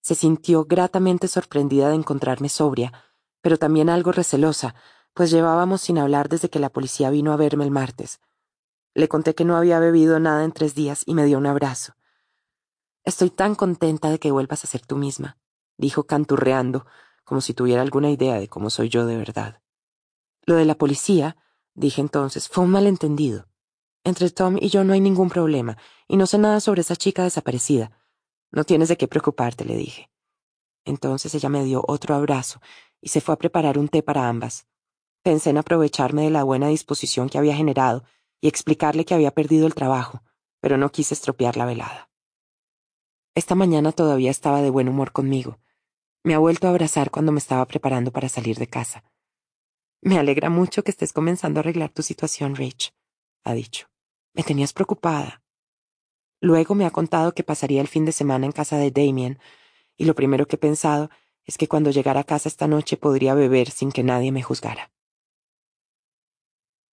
Se 0.00 0.14
sintió 0.14 0.64
gratamente 0.64 1.28
sorprendida 1.28 1.90
de 1.90 1.96
encontrarme 1.96 2.48
sobria, 2.48 2.92
pero 3.42 3.58
también 3.58 3.90
algo 3.90 4.12
recelosa, 4.12 4.74
pues 5.14 5.30
llevábamos 5.30 5.82
sin 5.82 5.98
hablar 5.98 6.28
desde 6.28 6.48
que 6.48 6.58
la 6.58 6.70
policía 6.70 7.10
vino 7.10 7.32
a 7.32 7.36
verme 7.36 7.64
el 7.64 7.70
martes. 7.70 8.20
Le 8.94 9.08
conté 9.08 9.34
que 9.34 9.44
no 9.44 9.56
había 9.56 9.78
bebido 9.78 10.18
nada 10.20 10.44
en 10.44 10.52
tres 10.52 10.74
días 10.74 11.02
y 11.06 11.14
me 11.14 11.26
dio 11.26 11.38
un 11.38 11.46
abrazo. 11.46 11.94
Estoy 13.04 13.30
tan 13.30 13.54
contenta 13.54 14.10
de 14.10 14.18
que 14.18 14.30
vuelvas 14.30 14.64
a 14.64 14.68
ser 14.68 14.86
tú 14.86 14.96
misma, 14.96 15.38
dijo 15.76 16.04
canturreando, 16.04 16.86
como 17.24 17.40
si 17.40 17.52
tuviera 17.52 17.82
alguna 17.82 18.10
idea 18.10 18.38
de 18.38 18.48
cómo 18.48 18.70
soy 18.70 18.88
yo 18.88 19.06
de 19.06 19.16
verdad. 19.16 19.60
Lo 20.44 20.54
de 20.54 20.64
la 20.64 20.76
policía, 20.76 21.36
dije 21.74 22.00
entonces, 22.00 22.48
fue 22.48 22.64
un 22.64 22.70
malentendido. 22.70 23.48
Entre 24.04 24.30
Tom 24.30 24.56
y 24.60 24.68
yo 24.68 24.84
no 24.84 24.92
hay 24.92 25.00
ningún 25.00 25.28
problema, 25.28 25.78
y 26.08 26.16
no 26.16 26.26
sé 26.26 26.38
nada 26.38 26.60
sobre 26.60 26.80
esa 26.80 26.96
chica 26.96 27.22
desaparecida. 27.22 27.98
No 28.50 28.64
tienes 28.64 28.88
de 28.88 28.96
qué 28.96 29.08
preocuparte, 29.08 29.64
le 29.64 29.76
dije. 29.76 30.10
Entonces 30.84 31.34
ella 31.34 31.48
me 31.48 31.64
dio 31.64 31.84
otro 31.86 32.14
abrazo 32.14 32.60
y 33.00 33.08
se 33.08 33.20
fue 33.20 33.34
a 33.34 33.38
preparar 33.38 33.78
un 33.78 33.88
té 33.88 34.02
para 34.02 34.28
ambas. 34.28 34.66
Pensé 35.22 35.50
en 35.50 35.58
aprovecharme 35.58 36.24
de 36.24 36.30
la 36.30 36.42
buena 36.42 36.68
disposición 36.68 37.28
que 37.28 37.38
había 37.38 37.54
generado 37.54 38.04
y 38.40 38.48
explicarle 38.48 39.04
que 39.04 39.14
había 39.14 39.30
perdido 39.30 39.66
el 39.66 39.74
trabajo, 39.74 40.22
pero 40.60 40.76
no 40.76 40.90
quise 40.90 41.14
estropear 41.14 41.56
la 41.56 41.66
velada. 41.66 42.10
Esta 43.34 43.54
mañana 43.54 43.92
todavía 43.92 44.30
estaba 44.30 44.60
de 44.62 44.70
buen 44.70 44.88
humor 44.88 45.12
conmigo, 45.12 45.58
me 46.24 46.34
ha 46.34 46.38
vuelto 46.38 46.68
a 46.68 46.70
abrazar 46.70 47.10
cuando 47.10 47.32
me 47.32 47.38
estaba 47.38 47.66
preparando 47.66 48.12
para 48.12 48.28
salir 48.28 48.56
de 48.58 48.68
casa. 48.68 49.04
Me 50.00 50.18
alegra 50.18 50.50
mucho 50.50 50.84
que 50.84 50.92
estés 50.92 51.12
comenzando 51.12 51.58
a 51.58 51.62
arreglar 51.62 51.90
tu 51.90 52.02
situación, 52.02 52.54
Rich, 52.54 52.94
ha 53.44 53.54
dicho. 53.54 53.91
Me 54.34 54.42
tenías 54.42 54.72
preocupada. 54.72 55.42
Luego 56.40 56.74
me 56.74 56.86
ha 56.86 56.90
contado 56.90 57.32
que 57.32 57.44
pasaría 57.44 57.80
el 57.80 57.88
fin 57.88 58.04
de 58.04 58.12
semana 58.12 58.46
en 58.46 58.52
casa 58.52 58.76
de 58.76 58.90
Damien, 58.90 59.38
y 59.96 60.04
lo 60.04 60.14
primero 60.14 60.46
que 60.46 60.56
he 60.56 60.58
pensado 60.58 61.10
es 61.44 61.58
que 61.58 61.68
cuando 61.68 61.90
llegara 61.90 62.20
a 62.20 62.24
casa 62.24 62.48
esta 62.48 62.66
noche 62.66 62.96
podría 62.96 63.34
beber 63.34 63.70
sin 63.70 63.92
que 63.92 64.02
nadie 64.02 64.32
me 64.32 64.42
juzgara. 64.42 64.92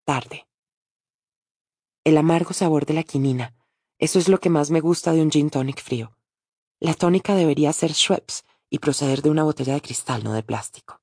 Tarde. 0.05 0.47
El 2.05 2.17
amargo 2.17 2.53
sabor 2.53 2.87
de 2.87 2.95
la 2.95 3.03
quinina. 3.03 3.55
Eso 3.99 4.19
es 4.19 4.29
lo 4.29 4.39
que 4.39 4.49
más 4.49 4.71
me 4.71 4.81
gusta 4.81 5.13
de 5.13 5.23
un 5.23 5.31
gin 5.31 5.51
tonic 5.51 5.83
frío. 5.83 6.17
La 6.81 6.95
tónica 6.95 7.35
debería 7.35 7.73
ser 7.73 7.93
Schweppes, 7.93 8.45
y 8.71 8.79
proceder 8.79 9.23
de 9.23 9.31
una 9.31 9.45
botella 9.45 9.75
de 9.75 9.81
cristal, 9.81 10.25
no 10.25 10.33
de 10.33 10.43
plástico. 10.43 11.01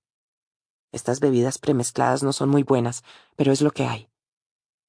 Estas 0.91 1.19
bebidas 1.19 1.57
premezcladas 1.57 2.23
no 2.23 2.31
son 2.31 2.49
muy 2.49 2.63
buenas, 2.63 3.03
pero 3.35 3.51
es 3.51 3.61
lo 3.61 3.71
que 3.71 3.85
hay. 3.85 4.09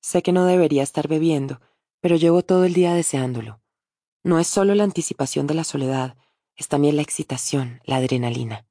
Sé 0.06 0.22
que 0.22 0.30
no 0.30 0.44
debería 0.44 0.84
estar 0.84 1.08
bebiendo, 1.08 1.60
pero 1.98 2.14
llevo 2.14 2.42
todo 2.42 2.64
el 2.64 2.74
día 2.74 2.94
deseándolo. 2.94 3.60
No 4.22 4.38
es 4.38 4.46
solo 4.46 4.72
la 4.76 4.84
anticipación 4.84 5.48
de 5.48 5.54
la 5.54 5.64
soledad, 5.64 6.16
es 6.54 6.68
también 6.68 6.94
la 6.94 7.02
excitación, 7.02 7.80
la 7.82 7.96
adrenalina. 7.96 8.68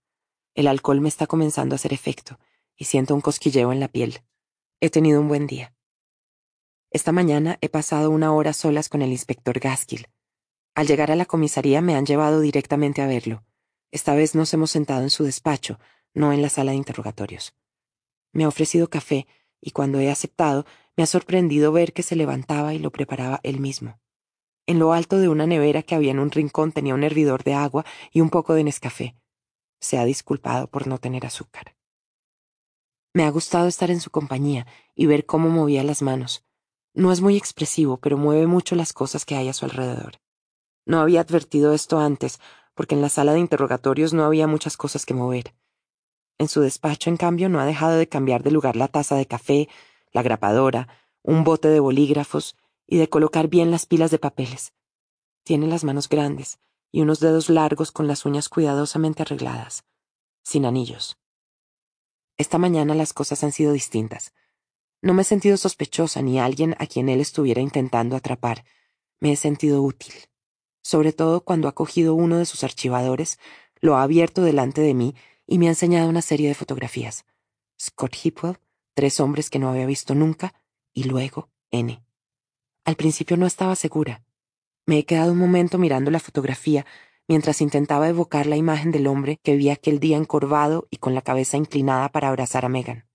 El 0.54 0.66
alcohol 0.66 1.02
me 1.02 1.10
está 1.10 1.28
comenzando 1.28 1.76
a 1.76 1.76
hacer 1.76 1.92
efecto, 1.92 2.40
y 2.78 2.86
siento 2.86 3.14
un 3.14 3.20
cosquilleo 3.20 3.74
en 3.74 3.82
la 3.82 3.90
piel. 3.90 4.22
He 4.80 4.90
tenido 4.90 5.20
un 5.20 5.28
buen 5.28 5.46
día. 5.46 5.76
Esta 6.90 7.12
mañana 7.12 7.58
he 7.60 7.68
pasado 7.68 8.12
una 8.12 8.34
hora 8.34 8.54
solas 8.54 8.88
con 8.88 9.02
el 9.02 9.12
inspector 9.12 9.60
Gaskill. 9.60 10.08
Al 10.74 10.88
llegar 10.88 11.12
a 11.12 11.18
la 11.18 11.26
comisaría 11.26 11.82
me 11.82 11.96
han 11.96 12.06
llevado 12.06 12.40
directamente 12.40 13.02
a 13.02 13.08
verlo. 13.08 13.44
Esta 13.92 14.16
vez 14.16 14.36
nos 14.36 14.54
hemos 14.54 14.72
sentado 14.72 15.02
en 15.02 15.10
su 15.10 15.26
despacho, 15.26 15.80
no 16.14 16.32
en 16.32 16.42
la 16.42 16.48
sala 16.48 16.72
de 16.72 16.78
interrogatorios. 16.78 17.54
Me 18.32 18.46
ha 18.46 18.48
ofrecido 18.48 18.90
café, 18.90 19.28
y 19.66 19.72
cuando 19.72 20.00
he 20.00 20.11
aceptado, 20.11 20.64
me 20.95 21.03
ha 21.03 21.08
sorprendido 21.08 21.72
ver 21.72 21.92
que 21.92 22.03
se 22.03 22.16
levantaba 22.16 22.76
y 22.76 22.80
lo 22.80 22.92
preparaba 22.92 23.40
él 23.42 23.60
mismo. 23.60 24.00
En 24.68 24.77
lo 24.77 24.94
alto 24.94 25.18
de 25.18 25.27
una 25.27 25.48
nevera 25.48 25.82
que 25.82 25.95
había 25.95 26.11
en 26.11 26.19
un 26.19 26.30
rincón 26.30 26.72
tenía 26.72 26.94
un 26.94 27.03
hervidor 27.03 27.44
de 27.44 27.56
agua 27.56 27.84
y 28.11 28.22
un 28.22 28.30
poco 28.30 28.53
de 28.53 28.64
Nescafé. 28.64 29.16
Se 29.80 29.98
ha 29.98 30.06
disculpado 30.06 30.68
por 30.68 30.85
no 30.85 31.00
tener 31.00 31.26
azúcar. 31.26 31.76
Me 33.11 33.24
ha 33.24 33.32
gustado 33.32 33.68
estar 33.68 33.90
en 33.90 34.02
su 34.02 34.11
compañía 34.11 34.68
y 34.94 35.08
ver 35.08 35.26
cómo 35.26 35.50
movía 35.50 35.84
las 35.84 36.03
manos. 36.03 36.45
No 36.94 37.11
es 37.11 37.22
muy 37.22 37.35
expresivo, 37.35 37.98
pero 37.98 38.18
mueve 38.18 38.45
mucho 38.45 38.76
las 38.76 38.94
cosas 38.94 39.26
que 39.26 39.35
hay 39.35 39.50
a 39.50 39.53
su 39.53 39.66
alrededor. 39.66 40.22
No 40.85 41.00
había 41.00 41.22
advertido 41.22 41.74
esto 41.74 41.98
antes, 41.98 42.40
porque 42.76 42.94
en 42.94 43.02
la 43.02 43.10
sala 43.10 43.34
de 43.34 43.40
interrogatorios 43.40 44.14
no 44.14 44.26
había 44.26 44.45
muchas 44.45 44.77
cosas 44.77 45.08
que 45.08 45.16
mover. 45.16 45.56
En 46.38 46.48
su 46.48 46.62
despacho, 46.62 47.10
en 47.10 47.18
cambio, 47.18 47.50
no 47.50 47.60
ha 47.60 47.66
dejado 47.66 47.98
de 47.98 48.10
cambiar 48.10 48.44
de 48.44 48.52
lugar 48.52 48.76
la 48.76 48.88
taza 48.88 49.16
de 49.16 49.26
café, 49.26 49.70
la 50.12 50.22
grapadora, 50.22 50.88
un 51.22 51.44
bote 51.44 51.68
de 51.70 51.80
bolígrafos 51.80 52.58
y 52.86 52.98
de 52.98 53.10
colocar 53.10 53.48
bien 53.48 53.72
las 53.72 53.86
pilas 53.86 54.12
de 54.12 54.20
papeles. 54.20 54.74
Tiene 55.44 55.68
las 55.68 55.84
manos 55.84 56.10
grandes 56.10 56.60
y 56.92 57.02
unos 57.02 57.20
dedos 57.20 57.50
largos 57.50 57.92
con 57.92 58.08
las 58.08 58.26
uñas 58.26 58.50
cuidadosamente 58.50 59.22
arregladas, 59.22 59.86
sin 60.44 60.66
anillos. 60.66 61.18
Esta 62.38 62.58
mañana 62.58 62.96
las 62.96 63.14
cosas 63.14 63.44
han 63.44 63.52
sido 63.52 63.72
distintas. 63.72 64.34
No 65.02 65.14
me 65.14 65.22
he 65.22 65.26
sentido 65.26 65.58
sospechosa 65.58 66.22
ni 66.22 66.40
alguien 66.40 66.76
a 66.80 66.88
quien 66.88 67.10
él 67.10 67.22
estuviera 67.22 67.62
intentando 67.62 68.16
atrapar. 68.16 68.66
Me 69.20 69.32
he 69.32 69.36
sentido 69.36 69.82
útil 69.82 70.14
sobre 70.86 71.14
todo 71.14 71.42
cuando 71.42 71.68
ha 71.68 71.72
cogido 71.72 72.14
uno 72.14 72.38
de 72.38 72.46
sus 72.46 72.64
archivadores, 72.64 73.40
lo 73.82 73.96
ha 73.96 74.04
abierto 74.04 74.44
delante 74.44 74.82
de 74.82 74.94
mí 74.94 75.16
y 75.48 75.60
me 75.60 75.68
ha 75.68 75.70
enseñado 75.70 76.10
una 76.10 76.22
serie 76.22 76.48
de 76.48 76.56
fotografías. 76.56 77.26
Scott 77.82 78.16
Hipwell, 78.24 78.58
tres 78.94 79.20
hombres 79.20 79.50
que 79.50 79.60
no 79.60 79.70
había 79.70 79.86
visto 79.86 80.16
nunca, 80.16 80.54
y 80.94 81.04
luego 81.04 81.50
N. 81.72 82.02
Al 82.86 82.96
principio 82.96 83.38
no 83.38 83.46
estaba 83.46 83.76
segura. 83.76 84.24
Me 84.86 85.00
he 85.00 85.06
quedado 85.06 85.32
un 85.32 85.40
momento 85.40 85.78
mirando 85.78 86.12
la 86.12 86.20
fotografía 86.20 86.86
mientras 87.28 87.62
intentaba 87.62 88.08
evocar 88.08 88.46
la 88.46 88.56
imagen 88.56 88.92
del 88.92 89.08
hombre 89.08 89.40
que 89.42 89.56
vi 89.56 89.70
aquel 89.70 90.00
día 90.00 90.18
encorvado 90.18 90.88
y 90.92 90.98
con 90.98 91.16
la 91.16 91.22
cabeza 91.22 91.58
inclinada 91.58 92.10
para 92.10 92.30
abrazar 92.30 92.66
a 92.66 92.70
Megan. 92.70 93.08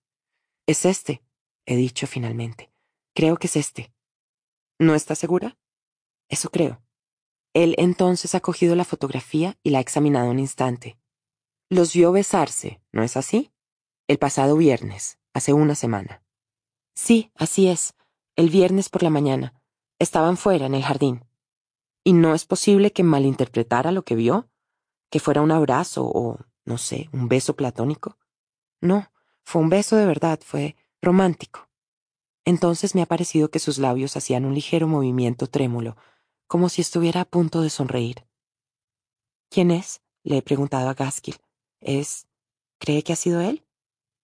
Es 0.66 0.84
este, 0.84 1.22
he 1.66 1.76
dicho 1.76 2.06
finalmente. 2.06 2.72
Creo 3.14 3.36
que 3.36 3.46
es 3.46 3.56
este. 3.56 3.92
¿No 4.78 4.94
estás 4.94 5.18
segura? 5.18 5.56
Eso 6.28 6.50
creo. 6.50 6.82
Él 7.54 7.74
entonces 7.78 8.34
ha 8.34 8.40
cogido 8.40 8.76
la 8.76 8.84
fotografía 8.84 9.58
y 9.62 9.70
la 9.70 9.78
ha 9.78 9.80
examinado 9.80 10.30
un 10.30 10.38
instante. 10.38 10.99
Los 11.72 11.92
vio 11.92 12.10
besarse, 12.10 12.82
¿no 12.90 13.04
es 13.04 13.16
así? 13.16 13.52
El 14.08 14.18
pasado 14.18 14.56
viernes, 14.56 15.20
hace 15.32 15.52
una 15.52 15.76
semana. 15.76 16.24
Sí, 16.96 17.30
así 17.36 17.68
es. 17.68 17.94
El 18.34 18.50
viernes 18.50 18.88
por 18.88 19.04
la 19.04 19.10
mañana. 19.10 19.54
Estaban 20.00 20.36
fuera, 20.36 20.66
en 20.66 20.74
el 20.74 20.82
jardín. 20.82 21.24
¿Y 22.02 22.12
no 22.12 22.34
es 22.34 22.44
posible 22.44 22.90
que 22.90 23.04
malinterpretara 23.04 23.92
lo 23.92 24.02
que 24.02 24.16
vio? 24.16 24.50
¿Que 25.10 25.20
fuera 25.20 25.42
un 25.42 25.52
abrazo 25.52 26.10
o, 26.12 26.38
no 26.64 26.76
sé, 26.76 27.08
un 27.12 27.28
beso 27.28 27.54
platónico? 27.54 28.18
No, 28.80 29.12
fue 29.44 29.62
un 29.62 29.68
beso 29.68 29.94
de 29.94 30.06
verdad, 30.06 30.40
fue 30.44 30.74
romántico. 31.00 31.68
Entonces 32.44 32.96
me 32.96 33.02
ha 33.02 33.06
parecido 33.06 33.52
que 33.52 33.60
sus 33.60 33.78
labios 33.78 34.16
hacían 34.16 34.44
un 34.44 34.54
ligero 34.54 34.88
movimiento 34.88 35.46
trémulo, 35.46 35.96
como 36.48 36.68
si 36.68 36.80
estuviera 36.80 37.20
a 37.20 37.26
punto 37.26 37.62
de 37.62 37.70
sonreír. 37.70 38.26
¿Quién 39.50 39.70
es? 39.70 40.02
le 40.24 40.38
he 40.38 40.42
preguntado 40.42 40.88
a 40.88 40.94
Gaskill. 40.94 41.36
¿Es... 41.80 42.26
cree 42.78 43.02
que 43.02 43.12
ha 43.12 43.16
sido 43.16 43.40
él? 43.40 43.66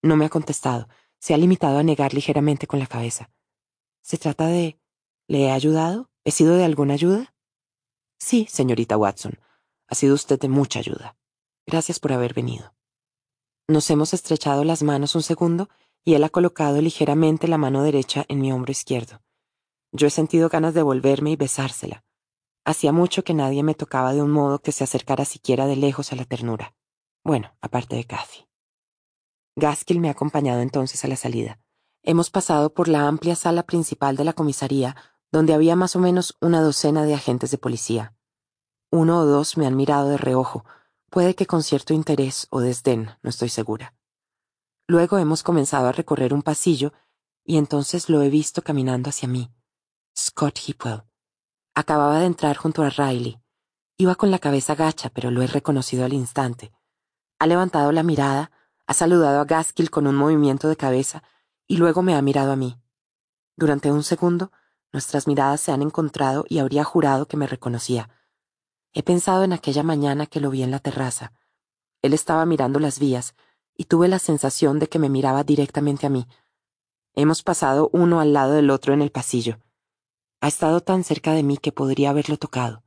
No 0.02 0.16
me 0.16 0.26
ha 0.26 0.28
contestado. 0.28 0.88
Se 1.18 1.34
ha 1.34 1.38
limitado 1.38 1.78
a 1.78 1.82
negar 1.82 2.14
ligeramente 2.14 2.66
con 2.66 2.78
la 2.78 2.86
cabeza. 2.86 3.30
¿Se 4.02 4.18
trata 4.18 4.46
de... 4.46 4.78
¿Le 5.28 5.44
he 5.44 5.50
ayudado? 5.50 6.10
¿He 6.24 6.30
sido 6.30 6.56
de 6.56 6.64
alguna 6.64 6.94
ayuda? 6.94 7.34
Sí, 8.18 8.46
señorita 8.50 8.96
Watson. 8.96 9.38
Ha 9.88 9.94
sido 9.94 10.14
usted 10.14 10.38
de 10.38 10.48
mucha 10.48 10.78
ayuda. 10.78 11.16
Gracias 11.66 11.98
por 11.98 12.12
haber 12.12 12.34
venido. 12.34 12.74
Nos 13.68 13.90
hemos 13.90 14.14
estrechado 14.14 14.62
las 14.64 14.82
manos 14.82 15.14
un 15.14 15.22
segundo 15.22 15.68
y 16.04 16.14
él 16.14 16.22
ha 16.22 16.28
colocado 16.28 16.80
ligeramente 16.80 17.48
la 17.48 17.58
mano 17.58 17.82
derecha 17.82 18.24
en 18.28 18.40
mi 18.40 18.52
hombro 18.52 18.70
izquierdo. 18.70 19.22
Yo 19.90 20.06
he 20.06 20.10
sentido 20.10 20.48
ganas 20.48 20.74
de 20.74 20.82
volverme 20.82 21.30
y 21.32 21.36
besársela, 21.36 22.04
Hacía 22.66 22.90
mucho 22.90 23.22
que 23.22 23.32
nadie 23.32 23.62
me 23.62 23.76
tocaba 23.76 24.12
de 24.12 24.22
un 24.22 24.32
modo 24.32 24.58
que 24.58 24.72
se 24.72 24.82
acercara 24.82 25.24
siquiera 25.24 25.68
de 25.68 25.76
lejos 25.76 26.12
a 26.12 26.16
la 26.16 26.24
ternura. 26.24 26.74
Bueno, 27.26 27.56
aparte 27.60 27.96
de 27.96 28.04
Cathy. 28.04 28.46
Gaskill 29.56 29.98
me 29.98 30.06
ha 30.06 30.12
acompañado 30.12 30.60
entonces 30.60 31.04
a 31.04 31.08
la 31.08 31.16
salida. 31.16 31.58
Hemos 32.04 32.30
pasado 32.30 32.72
por 32.72 32.86
la 32.86 33.08
amplia 33.08 33.34
sala 33.34 33.64
principal 33.64 34.14
de 34.14 34.22
la 34.22 34.32
comisaría, 34.32 34.94
donde 35.32 35.52
había 35.52 35.74
más 35.74 35.96
o 35.96 35.98
menos 35.98 36.36
una 36.40 36.60
docena 36.60 37.02
de 37.02 37.14
agentes 37.14 37.50
de 37.50 37.58
policía. 37.58 38.14
Uno 38.92 39.18
o 39.18 39.24
dos 39.24 39.56
me 39.56 39.66
han 39.66 39.74
mirado 39.74 40.08
de 40.08 40.18
reojo, 40.18 40.64
puede 41.10 41.34
que 41.34 41.46
con 41.46 41.64
cierto 41.64 41.94
interés 41.94 42.46
o 42.50 42.60
desdén, 42.60 43.10
no 43.24 43.30
estoy 43.30 43.48
segura. 43.48 43.96
Luego 44.86 45.18
hemos 45.18 45.42
comenzado 45.42 45.88
a 45.88 45.92
recorrer 45.92 46.32
un 46.32 46.42
pasillo 46.42 46.92
y 47.42 47.56
entonces 47.56 48.08
lo 48.08 48.22
he 48.22 48.28
visto 48.30 48.62
caminando 48.62 49.10
hacia 49.10 49.26
mí. 49.26 49.52
Scott 50.16 50.60
Hipwell, 50.64 51.02
Acababa 51.74 52.20
de 52.20 52.26
entrar 52.26 52.56
junto 52.56 52.84
a 52.84 52.90
Riley. 52.90 53.40
Iba 53.96 54.14
con 54.14 54.30
la 54.30 54.38
cabeza 54.38 54.76
gacha, 54.76 55.10
pero 55.10 55.32
lo 55.32 55.42
he 55.42 55.48
reconocido 55.48 56.04
al 56.04 56.12
instante. 56.12 56.70
Ha 57.38 57.46
levantado 57.46 57.92
la 57.92 58.02
mirada, 58.02 58.50
ha 58.86 58.94
saludado 58.94 59.40
a 59.40 59.44
Gaskill 59.44 59.90
con 59.90 60.06
un 60.06 60.14
movimiento 60.14 60.68
de 60.68 60.76
cabeza 60.76 61.22
y 61.66 61.76
luego 61.76 62.02
me 62.02 62.14
ha 62.14 62.22
mirado 62.22 62.52
a 62.52 62.56
mí. 62.56 62.78
Durante 63.56 63.90
un 63.90 64.02
segundo, 64.02 64.52
nuestras 64.92 65.26
miradas 65.26 65.60
se 65.60 65.72
han 65.72 65.82
encontrado 65.82 66.44
y 66.48 66.58
habría 66.58 66.84
jurado 66.84 67.26
que 67.26 67.36
me 67.36 67.46
reconocía. 67.46 68.08
He 68.92 69.02
pensado 69.02 69.44
en 69.44 69.52
aquella 69.52 69.82
mañana 69.82 70.26
que 70.26 70.40
lo 70.40 70.50
vi 70.50 70.62
en 70.62 70.70
la 70.70 70.78
terraza. 70.78 71.32
Él 72.00 72.14
estaba 72.14 72.46
mirando 72.46 72.78
las 72.78 72.98
vías 72.98 73.34
y 73.74 73.84
tuve 73.84 74.08
la 74.08 74.18
sensación 74.18 74.78
de 74.78 74.88
que 74.88 74.98
me 74.98 75.10
miraba 75.10 75.44
directamente 75.44 76.06
a 76.06 76.10
mí. 76.10 76.26
Hemos 77.14 77.42
pasado 77.42 77.90
uno 77.92 78.20
al 78.20 78.32
lado 78.32 78.54
del 78.54 78.70
otro 78.70 78.94
en 78.94 79.02
el 79.02 79.10
pasillo. 79.10 79.58
Ha 80.40 80.48
estado 80.48 80.80
tan 80.80 81.04
cerca 81.04 81.32
de 81.32 81.42
mí 81.42 81.58
que 81.58 81.72
podría 81.72 82.10
haberlo 82.10 82.38
tocado. 82.38 82.84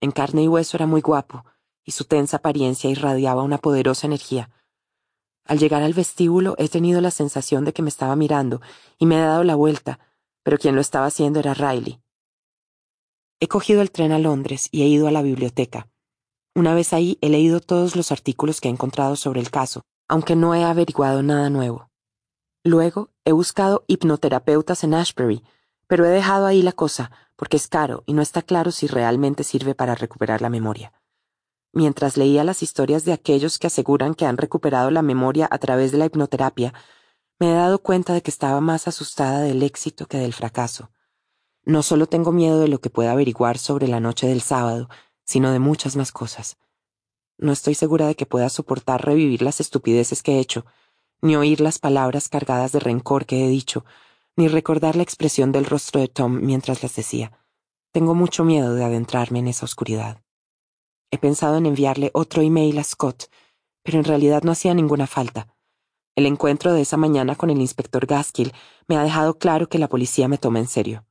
En 0.00 0.12
carne 0.12 0.42
y 0.42 0.48
hueso 0.48 0.76
era 0.76 0.86
muy 0.86 1.00
guapo, 1.00 1.44
y 1.88 1.92
su 1.92 2.04
tensa 2.04 2.36
apariencia 2.36 2.90
irradiaba 2.90 3.42
una 3.42 3.56
poderosa 3.56 4.06
energía. 4.06 4.50
Al 5.46 5.58
llegar 5.58 5.82
al 5.82 5.94
vestíbulo 5.94 6.54
he 6.58 6.68
tenido 6.68 7.00
la 7.00 7.10
sensación 7.10 7.64
de 7.64 7.72
que 7.72 7.80
me 7.80 7.88
estaba 7.88 8.14
mirando, 8.14 8.60
y 8.98 9.06
me 9.06 9.16
he 9.16 9.20
dado 9.20 9.42
la 9.42 9.54
vuelta, 9.54 9.98
pero 10.42 10.58
quien 10.58 10.74
lo 10.74 10.82
estaba 10.82 11.06
haciendo 11.06 11.40
era 11.40 11.54
Riley. 11.54 11.98
He 13.40 13.48
cogido 13.48 13.80
el 13.80 13.90
tren 13.90 14.12
a 14.12 14.18
Londres 14.18 14.68
y 14.70 14.82
he 14.82 14.86
ido 14.86 15.08
a 15.08 15.10
la 15.10 15.22
biblioteca. 15.22 15.88
Una 16.54 16.74
vez 16.74 16.92
ahí 16.92 17.16
he 17.22 17.30
leído 17.30 17.60
todos 17.60 17.96
los 17.96 18.12
artículos 18.12 18.60
que 18.60 18.68
he 18.68 18.70
encontrado 18.70 19.16
sobre 19.16 19.40
el 19.40 19.50
caso, 19.50 19.80
aunque 20.08 20.36
no 20.36 20.54
he 20.54 20.64
averiguado 20.64 21.22
nada 21.22 21.48
nuevo. 21.48 21.88
Luego 22.64 23.08
he 23.24 23.32
buscado 23.32 23.86
hipnoterapeutas 23.86 24.84
en 24.84 24.92
Ashbury, 24.92 25.42
pero 25.86 26.04
he 26.04 26.10
dejado 26.10 26.44
ahí 26.44 26.60
la 26.60 26.72
cosa, 26.72 27.10
porque 27.34 27.56
es 27.56 27.66
caro 27.66 28.02
y 28.04 28.12
no 28.12 28.20
está 28.20 28.42
claro 28.42 28.72
si 28.72 28.88
realmente 28.88 29.42
sirve 29.42 29.74
para 29.74 29.94
recuperar 29.94 30.42
la 30.42 30.50
memoria. 30.50 30.92
Mientras 31.78 32.16
leía 32.16 32.42
las 32.42 32.64
historias 32.64 33.04
de 33.04 33.12
aquellos 33.12 33.60
que 33.60 33.68
aseguran 33.68 34.16
que 34.16 34.26
han 34.26 34.36
recuperado 34.36 34.90
la 34.90 35.00
memoria 35.00 35.46
a 35.48 35.58
través 35.58 35.92
de 35.92 35.98
la 35.98 36.06
hipnoterapia, 36.06 36.74
me 37.38 37.52
he 37.52 37.54
dado 37.54 37.80
cuenta 37.84 38.14
de 38.14 38.20
que 38.20 38.32
estaba 38.32 38.60
más 38.60 38.88
asustada 38.88 39.42
del 39.42 39.62
éxito 39.62 40.06
que 40.06 40.18
del 40.18 40.32
fracaso. 40.32 40.90
No 41.64 41.84
solo 41.84 42.08
tengo 42.08 42.32
miedo 42.32 42.58
de 42.58 42.66
lo 42.66 42.80
que 42.80 42.90
pueda 42.90 43.12
averiguar 43.12 43.58
sobre 43.58 43.86
la 43.86 44.00
noche 44.00 44.26
del 44.26 44.40
sábado, 44.40 44.88
sino 45.24 45.52
de 45.52 45.60
muchas 45.60 45.94
más 45.94 46.10
cosas. 46.10 46.58
No 47.36 47.52
estoy 47.52 47.76
segura 47.76 48.08
de 48.08 48.16
que 48.16 48.26
pueda 48.26 48.48
soportar 48.48 49.06
revivir 49.06 49.42
las 49.42 49.60
estupideces 49.60 50.24
que 50.24 50.32
he 50.32 50.40
hecho, 50.40 50.66
ni 51.22 51.36
oír 51.36 51.60
las 51.60 51.78
palabras 51.78 52.28
cargadas 52.28 52.72
de 52.72 52.80
rencor 52.80 53.24
que 53.24 53.44
he 53.44 53.48
dicho, 53.48 53.84
ni 54.34 54.48
recordar 54.48 54.96
la 54.96 55.04
expresión 55.04 55.52
del 55.52 55.64
rostro 55.64 56.00
de 56.00 56.08
Tom 56.08 56.40
mientras 56.42 56.82
las 56.82 56.96
decía. 56.96 57.38
Tengo 57.92 58.16
mucho 58.16 58.42
miedo 58.42 58.74
de 58.74 58.82
adentrarme 58.82 59.38
en 59.38 59.46
esa 59.46 59.64
oscuridad. 59.64 60.24
He 61.10 61.18
pensado 61.18 61.56
en 61.56 61.66
enviarle 61.66 62.10
otro 62.12 62.42
email 62.42 62.78
a 62.78 62.84
Scott, 62.84 63.30
pero 63.82 63.98
en 63.98 64.04
realidad 64.04 64.42
no 64.42 64.52
hacía 64.52 64.74
ninguna 64.74 65.06
falta. 65.06 65.54
El 66.14 66.26
encuentro 66.26 66.72
de 66.72 66.82
esa 66.82 66.96
mañana 66.96 67.36
con 67.36 67.48
el 67.48 67.60
inspector 67.60 68.04
Gaskill 68.06 68.52
me 68.88 68.96
ha 68.96 69.04
dejado 69.04 69.38
claro 69.38 69.68
que 69.68 69.78
la 69.78 69.88
policía 69.88 70.28
me 70.28 70.36
toma 70.36 70.58
en 70.58 70.66
serio. 70.66 71.06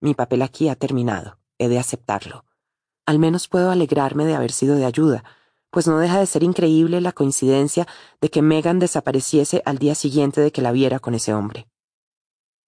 Mi 0.00 0.14
papel 0.14 0.42
aquí 0.42 0.68
ha 0.68 0.74
terminado. 0.74 1.38
He 1.58 1.68
de 1.68 1.78
aceptarlo. 1.78 2.44
Al 3.06 3.18
menos 3.18 3.48
puedo 3.48 3.70
alegrarme 3.70 4.24
de 4.26 4.34
haber 4.34 4.52
sido 4.52 4.76
de 4.76 4.84
ayuda, 4.84 5.24
pues 5.70 5.86
no 5.86 5.98
deja 5.98 6.18
de 6.18 6.26
ser 6.26 6.42
increíble 6.42 7.00
la 7.00 7.12
coincidencia 7.12 7.86
de 8.20 8.30
que 8.30 8.42
Megan 8.42 8.78
desapareciese 8.78 9.62
al 9.64 9.78
día 9.78 9.94
siguiente 9.94 10.40
de 10.40 10.52
que 10.52 10.62
la 10.62 10.72
viera 10.72 10.98
con 10.98 11.14
ese 11.14 11.34
hombre. 11.34 11.68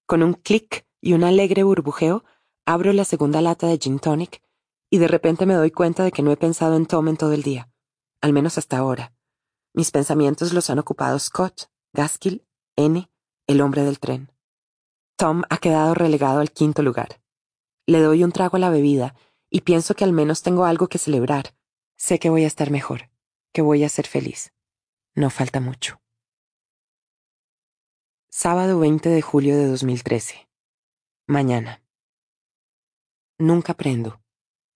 Con 0.06 0.22
un 0.22 0.34
clic 0.34 0.86
y 1.00 1.12
un 1.12 1.24
alegre 1.24 1.62
burbujeo, 1.62 2.24
abro 2.66 2.92
la 2.92 3.04
segunda 3.04 3.40
lata 3.40 3.66
de 3.66 3.78
gin 3.78 3.98
tonic 3.98 4.42
y 4.90 4.98
de 4.98 5.08
repente 5.08 5.46
me 5.46 5.54
doy 5.54 5.70
cuenta 5.70 6.02
de 6.02 6.10
que 6.10 6.22
no 6.22 6.32
he 6.32 6.36
pensado 6.36 6.76
en 6.76 6.86
Tom 6.86 7.08
en 7.08 7.16
todo 7.16 7.32
el 7.32 7.42
día, 7.42 7.70
al 8.20 8.32
menos 8.32 8.58
hasta 8.58 8.76
ahora. 8.76 9.14
Mis 9.72 9.92
pensamientos 9.92 10.52
los 10.52 10.68
han 10.68 10.80
ocupado 10.80 11.18
Scott, 11.18 11.70
Gaskill, 11.92 12.44
N, 12.76 13.08
el 13.46 13.60
hombre 13.60 13.84
del 13.84 14.00
tren. 14.00 14.32
Tom 15.16 15.42
ha 15.48 15.58
quedado 15.58 15.94
relegado 15.94 16.40
al 16.40 16.50
quinto 16.50 16.82
lugar. 16.82 17.22
Le 17.86 18.00
doy 18.00 18.24
un 18.24 18.32
trago 18.32 18.56
a 18.56 18.60
la 18.60 18.70
bebida 18.70 19.14
y 19.48 19.60
pienso 19.60 19.94
que 19.94 20.04
al 20.04 20.12
menos 20.12 20.42
tengo 20.42 20.64
algo 20.64 20.88
que 20.88 20.98
celebrar. 20.98 21.54
Sé 21.96 22.18
que 22.18 22.30
voy 22.30 22.44
a 22.44 22.48
estar 22.48 22.70
mejor, 22.70 23.10
que 23.52 23.62
voy 23.62 23.84
a 23.84 23.88
ser 23.88 24.06
feliz. 24.06 24.52
No 25.14 25.30
falta 25.30 25.60
mucho. 25.60 26.00
Sábado 28.30 28.78
20 28.78 29.08
de 29.08 29.22
julio 29.22 29.56
de 29.56 29.66
2013. 29.66 30.48
Mañana. 31.26 31.82
Nunca 33.38 33.74
prendo. 33.74 34.19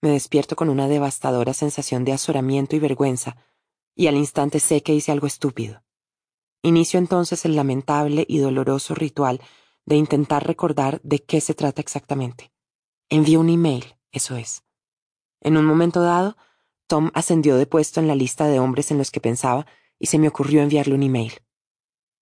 Me 0.05 0.11
despierto 0.11 0.55
con 0.55 0.69
una 0.69 0.87
devastadora 0.87 1.55
sensación 1.55 2.05
de 2.05 2.13
azoramiento 2.13 2.77
y 2.77 2.79
vergüenza, 2.79 3.39
y 3.95 4.07
al 4.07 4.17
instante 4.17 4.61
sé 4.61 4.83
que 4.83 4.93
hice 4.93 5.13
algo 5.13 5.27
estúpido. 5.27 5.83
Inicio 6.61 6.99
entonces 6.99 7.47
el 7.47 7.57
lamentable 7.57 8.27
y 8.29 8.37
doloroso 8.37 8.95
ritual 8.95 9.41
de 9.87 9.97
intentar 9.97 10.47
recordar 10.47 11.01
de 11.05 11.25
qué 11.25 11.41
se 11.41 11.55
trata 11.55 11.81
exactamente. 11.81 12.53
Envío 13.09 13.41
un 13.41 13.49
email, 13.49 13.97
eso 14.13 14.37
es. 14.37 14.63
En 15.41 15.57
un 15.57 15.65
momento 15.65 16.03
dado, 16.03 16.37
Tom 16.87 17.11
ascendió 17.15 17.57
de 17.57 17.65
puesto 17.65 17.99
en 17.99 18.07
la 18.07 18.15
lista 18.15 18.47
de 18.47 18.59
hombres 18.59 18.91
en 18.91 18.99
los 18.99 19.11
que 19.11 19.23
pensaba 19.23 19.65
y 19.99 20.09
se 20.09 20.19
me 20.19 20.29
ocurrió 20.29 20.61
enviarle 20.61 20.97
un 20.97 21.03
email. 21.03 21.33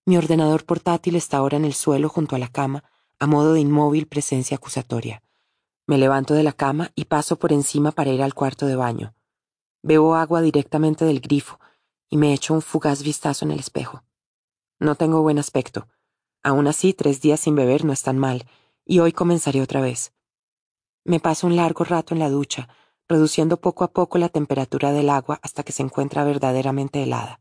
Mi 0.07 0.17
ordenador 0.17 0.67
portátil 0.67 1.17
está 1.17 1.39
ahora 1.39 1.57
en 1.57 1.65
el 1.65 1.75
suelo 1.75 2.09
junto 2.09 2.36
a 2.36 2.39
la 2.39 2.47
cama, 2.47 2.85
a 3.19 3.27
modo 3.27 3.55
de 3.55 3.61
inmóvil 3.61 4.07
presencia 4.07 4.57
acusatoria. 4.57 5.25
Me 5.86 5.99
levanto 5.99 6.35
de 6.35 6.43
la 6.43 6.52
cama 6.52 6.93
y 6.94 7.07
paso 7.07 7.39
por 7.39 7.52
encima 7.52 7.91
para 7.91 8.11
ir 8.11 8.23
al 8.23 8.35
cuarto 8.35 8.67
de 8.67 8.77
baño. 8.77 9.15
Bebo 9.83 10.15
agua 10.15 10.41
directamente 10.41 11.05
del 11.05 11.20
grifo 11.20 11.59
y 12.09 12.17
me 12.17 12.33
echo 12.33 12.55
un 12.55 12.62
fugaz 12.62 13.02
vistazo 13.02 13.44
en 13.44 13.52
el 13.52 13.59
espejo. 13.59 14.05
No 14.78 14.94
tengo 14.97 15.23
buen 15.23 15.39
aspecto. 15.39 15.89
Aún 16.43 16.67
así, 16.67 16.93
tres 16.93 17.20
días 17.20 17.41
sin 17.41 17.55
beber 17.55 17.85
no 17.85 17.93
están 17.93 18.19
mal, 18.19 18.47
y 18.85 18.99
hoy 18.99 19.12
comenzaré 19.12 19.62
otra 19.62 19.81
vez. 19.81 20.12
Me 21.05 21.20
paso 21.20 21.47
un 21.47 21.57
largo 21.57 21.85
rato 21.85 22.15
en 22.15 22.20
la 22.20 22.28
ducha, 22.28 22.69
reduciendo 23.09 23.61
poco 23.61 23.85
a 23.85 23.93
poco 23.93 24.19
la 24.19 24.28
temperatura 24.28 24.93
del 24.93 25.09
agua 25.09 25.41
hasta 25.43 25.62
que 25.62 25.73
se 25.73 25.83
encuentra 25.83 26.25
verdaderamente 26.25 27.02
helada. 27.02 27.41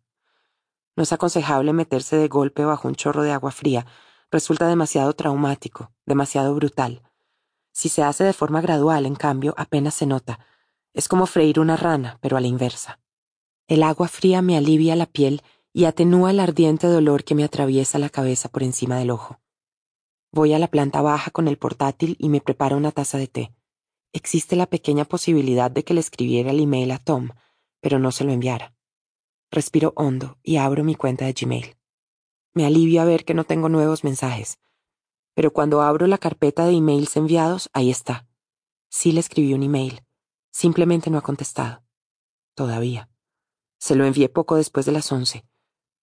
No 0.96 1.04
es 1.04 1.12
aconsejable 1.14 1.74
meterse 1.74 2.16
de 2.16 2.28
golpe 2.28 2.64
bajo 2.64 2.88
un 2.88 2.96
chorro 2.96 3.24
de 3.24 3.32
agua 3.32 3.52
fría, 3.52 3.86
resulta 4.32 4.68
demasiado 4.68 5.14
traumático, 5.14 5.92
demasiado 6.06 6.56
brutal. 6.56 7.04
Si 7.72 7.90
se 7.90 8.04
hace 8.04 8.24
de 8.24 8.34
forma 8.34 8.62
gradual, 8.62 9.06
en 9.06 9.16
cambio, 9.16 9.54
apenas 9.58 9.94
se 9.96 10.06
nota. 10.06 10.40
Es 10.94 11.08
como 11.08 11.26
freír 11.26 11.60
una 11.60 11.78
rana, 11.78 12.18
pero 12.22 12.38
a 12.38 12.42
la 12.42 12.48
inversa. 12.48 13.00
El 13.68 13.84
agua 13.84 14.08
fría 14.08 14.42
me 14.42 14.58
alivia 14.58 14.96
la 14.96 15.06
piel 15.06 15.42
y 15.74 15.86
atenúa 15.86 16.32
el 16.32 16.40
ardiente 16.40 16.88
dolor 16.88 17.24
que 17.24 17.36
me 17.36 17.44
atraviesa 17.44 17.98
la 17.98 18.10
cabeza 18.10 18.50
por 18.50 18.64
encima 18.64 18.98
del 18.98 19.12
ojo. 19.12 19.40
Voy 20.34 20.54
a 20.54 20.60
la 20.60 20.68
planta 20.68 21.02
baja 21.02 21.32
con 21.32 21.48
el 21.48 21.58
portátil 21.58 22.16
y 22.20 22.30
me 22.30 22.42
preparo 22.42 22.78
una 22.78 22.92
taza 22.92 23.18
de 23.18 23.28
té. 23.28 23.54
Existe 24.14 24.56
la 24.56 24.66
pequeña 24.66 25.06
posibilidad 25.06 25.72
de 25.72 25.84
que 25.84 25.94
le 25.94 26.02
escribiera 26.02 26.52
el 26.52 26.60
email 26.60 26.92
a 26.92 26.98
Tom, 26.98 27.30
pero 27.80 28.00
no 28.00 28.12
se 28.12 28.26
lo 28.26 28.32
enviara. 28.32 28.74
Respiro 29.52 29.94
hondo 29.96 30.38
y 30.44 30.58
abro 30.58 30.84
mi 30.84 30.96
cuenta 30.96 31.26
de 31.26 31.34
Gmail. 31.34 31.78
Me 32.54 32.66
alivio 32.66 33.02
a 33.02 33.06
ver 33.06 33.24
que 33.24 33.34
no 33.34 33.46
tengo 33.46 33.70
nuevos 33.70 34.04
mensajes. 34.04 34.60
Pero 35.34 35.52
cuando 35.52 35.82
abro 35.82 36.08
la 36.08 36.18
carpeta 36.18 36.66
de 36.66 36.74
emails 36.74 37.16
enviados, 37.18 37.70
ahí 37.74 37.90
está. 37.90 38.28
Sí 38.90 39.12
le 39.12 39.20
escribí 39.20 39.54
un 39.54 39.64
email. 39.64 40.04
Simplemente 40.52 41.10
no 41.10 41.18
ha 41.18 41.22
contestado. 41.22 41.84
Todavía. 42.56 43.10
Se 43.78 43.96
lo 43.96 44.06
envié 44.06 44.30
poco 44.30 44.56
después 44.56 44.86
de 44.86 44.92
las 44.92 45.12
once. 45.12 45.46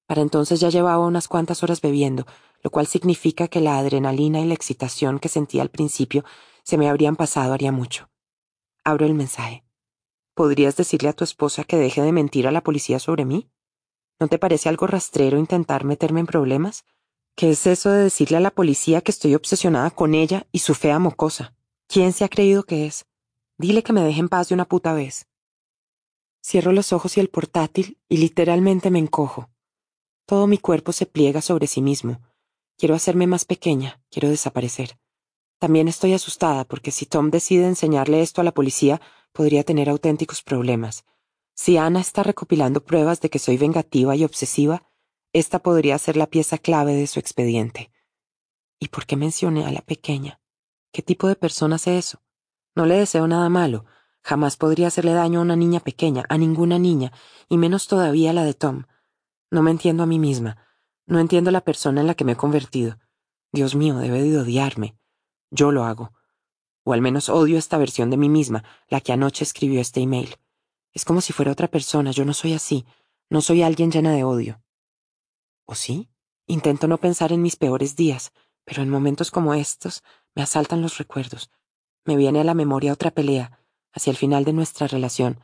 Para 0.08 0.22
entonces 0.22 0.60
ya 0.60 0.70
llevaba 0.70 1.06
unas 1.06 1.28
cuantas 1.28 1.64
horas 1.64 1.82
bebiendo, 1.82 2.26
lo 2.64 2.72
cual 2.72 2.88
significa 2.88 3.50
que 3.50 3.60
la 3.60 3.78
adrenalina 3.78 4.40
y 4.40 4.46
la 4.46 4.54
excitación 4.54 5.20
que 5.20 5.30
sentía 5.30 5.62
al 5.62 5.70
principio 5.70 6.24
se 6.64 6.78
me 6.78 6.90
habrían 6.90 7.16
pasado 7.16 7.54
haría 7.54 7.72
mucho. 7.72 8.10
Abro 8.84 9.06
el 9.06 9.14
mensaje. 9.14 9.66
¿Podrías 10.34 10.78
decirle 10.78 11.10
a 11.10 11.14
tu 11.14 11.24
esposa 11.24 11.66
que 11.66 11.78
deje 11.78 12.02
de 12.02 12.12
mentir 12.14 12.48
a 12.48 12.52
la 12.52 12.62
policía 12.62 13.00
sobre 13.00 13.26
mí? 13.26 13.50
¿No 14.20 14.28
te 14.28 14.40
parece 14.40 14.70
algo 14.70 14.88
rastrero 14.88 15.38
intentar 15.38 15.84
meterme 15.84 16.22
en 16.22 16.26
problemas? 16.26 16.86
¿Qué 17.38 17.52
es 17.52 17.68
eso 17.68 17.92
de 17.92 18.02
decirle 18.02 18.38
a 18.38 18.40
la 18.40 18.50
policía 18.50 19.02
que 19.02 19.12
estoy 19.12 19.36
obsesionada 19.36 19.92
con 19.92 20.16
ella 20.16 20.48
y 20.52 20.58
su 20.58 20.74
fea 20.74 20.98
mocosa? 20.98 21.54
¿Quién 21.86 22.12
se 22.12 22.24
ha 22.24 22.30
creído 22.30 22.64
que 22.64 22.88
es? 22.88 23.06
Dile 23.60 23.84
que 23.84 23.94
me 23.94 24.02
deje 24.02 24.22
en 24.22 24.28
paz 24.28 24.50
de 24.50 24.56
una 24.56 24.66
puta 24.66 24.92
vez. 24.94 25.28
Cierro 26.44 26.72
los 26.72 26.94
ojos 26.94 27.16
y 27.16 27.20
el 27.20 27.30
portátil 27.30 28.00
y 28.10 28.18
literalmente 28.18 28.90
me 28.90 28.98
encojo. 28.98 29.52
Todo 30.26 30.48
mi 30.48 30.58
cuerpo 30.58 30.92
se 30.94 31.06
pliega 31.06 31.42
sobre 31.44 31.68
sí 31.68 31.80
mismo. 31.80 32.24
Quiero 32.76 32.96
hacerme 32.96 33.28
más 33.28 33.46
pequeña, 33.46 34.02
quiero 34.10 34.30
desaparecer. 34.30 34.98
También 35.60 35.88
estoy 35.88 36.14
asustada 36.14 36.64
porque 36.66 36.90
si 36.90 37.06
Tom 37.06 37.30
decide 37.30 37.68
enseñarle 37.68 38.24
esto 38.24 38.42
a 38.42 38.46
la 38.46 38.52
policía, 38.52 39.00
podría 39.32 39.64
tener 39.64 39.92
auténticos 39.92 40.42
problemas. 40.42 41.06
Si 41.54 41.78
Ana 41.78 42.02
está 42.02 42.24
recopilando 42.24 42.84
pruebas 42.84 43.22
de 43.22 43.30
que 43.30 43.38
soy 43.38 43.58
vengativa 43.58 44.16
y 44.16 44.24
obsesiva, 44.24 44.90
esta 45.34 45.60
podría 45.60 45.98
ser 45.98 46.18
la 46.18 46.28
pieza 46.28 46.58
clave 46.58 46.94
de 46.94 47.08
su 47.08 47.20
expediente. 47.20 47.92
¿Y 48.80 48.90
por 48.90 49.06
qué 49.06 49.16
mencioné 49.16 49.66
a 49.66 49.72
la 49.72 49.82
pequeña? 49.82 50.40
¿Qué 50.92 51.02
tipo 51.02 51.28
de 51.28 51.36
persona 51.36 51.78
es 51.78 51.88
eso? 51.88 52.22
No 52.76 52.86
le 52.86 52.96
deseo 52.96 53.28
nada 53.28 53.50
malo. 53.50 53.86
Jamás 54.24 54.58
podría 54.58 54.88
hacerle 54.88 55.14
daño 55.14 55.40
a 55.40 55.44
una 55.44 55.56
niña 55.56 55.80
pequeña, 55.80 56.26
a 56.30 56.38
ninguna 56.38 56.80
niña, 56.80 57.12
y 57.50 57.58
menos 57.58 57.88
todavía 57.88 58.32
a 58.32 58.34
la 58.34 58.44
de 58.44 58.54
Tom. 58.54 58.84
No 59.50 59.64
me 59.64 59.72
entiendo 59.72 60.04
a 60.04 60.06
mí 60.06 60.20
misma. 60.20 60.58
No 61.06 61.20
entiendo 61.20 61.52
la 61.52 61.62
persona 61.62 62.02
en 62.02 62.08
la 62.08 62.14
que 62.14 62.26
me 62.26 62.34
he 62.34 62.36
convertido. 62.36 63.00
Dios 63.52 63.76
mío, 63.76 63.98
debe 63.98 64.22
de 64.22 64.38
odiarme. 64.38 64.98
Yo 65.50 65.72
lo 65.72 65.86
hago. 65.86 66.14
O 66.84 66.94
al 66.94 67.02
menos 67.02 67.30
odio 67.30 67.58
esta 67.58 67.78
versión 67.78 68.10
de 68.10 68.18
mí 68.18 68.30
misma, 68.30 68.64
la 68.90 69.02
que 69.02 69.14
anoche 69.14 69.44
escribió 69.44 69.80
este 69.80 70.02
email. 70.02 70.36
Es 70.94 71.06
como 71.06 71.22
si 71.22 71.34
fuera 71.34 71.52
otra 71.52 71.68
persona, 71.68 72.12
yo 72.12 72.26
no 72.26 72.34
soy 72.34 72.54
así, 72.54 72.86
no 73.30 73.42
soy 73.42 73.62
alguien 73.62 73.92
llena 73.92 74.12
de 74.12 74.24
odio. 74.24 74.62
¿O 75.68 75.76
sí? 75.76 76.10
Intento 76.48 76.88
no 76.88 76.98
pensar 76.98 77.34
en 77.34 77.42
mis 77.42 77.58
peores 77.58 77.98
días, 77.98 78.32
pero 78.64 78.82
en 78.82 78.90
momentos 78.90 79.32
como 79.32 79.54
estos 79.54 80.02
me 80.34 80.42
asaltan 80.42 80.82
los 80.82 80.98
recuerdos. 80.98 81.52
Me 82.06 82.16
viene 82.16 82.40
a 82.40 82.46
la 82.46 82.54
memoria 82.54 82.94
otra 82.94 83.12
pelea, 83.12 83.60
hacia 83.92 84.12
el 84.12 84.18
final 84.18 84.46
de 84.46 84.54
nuestra 84.54 84.88
relación. 84.88 85.42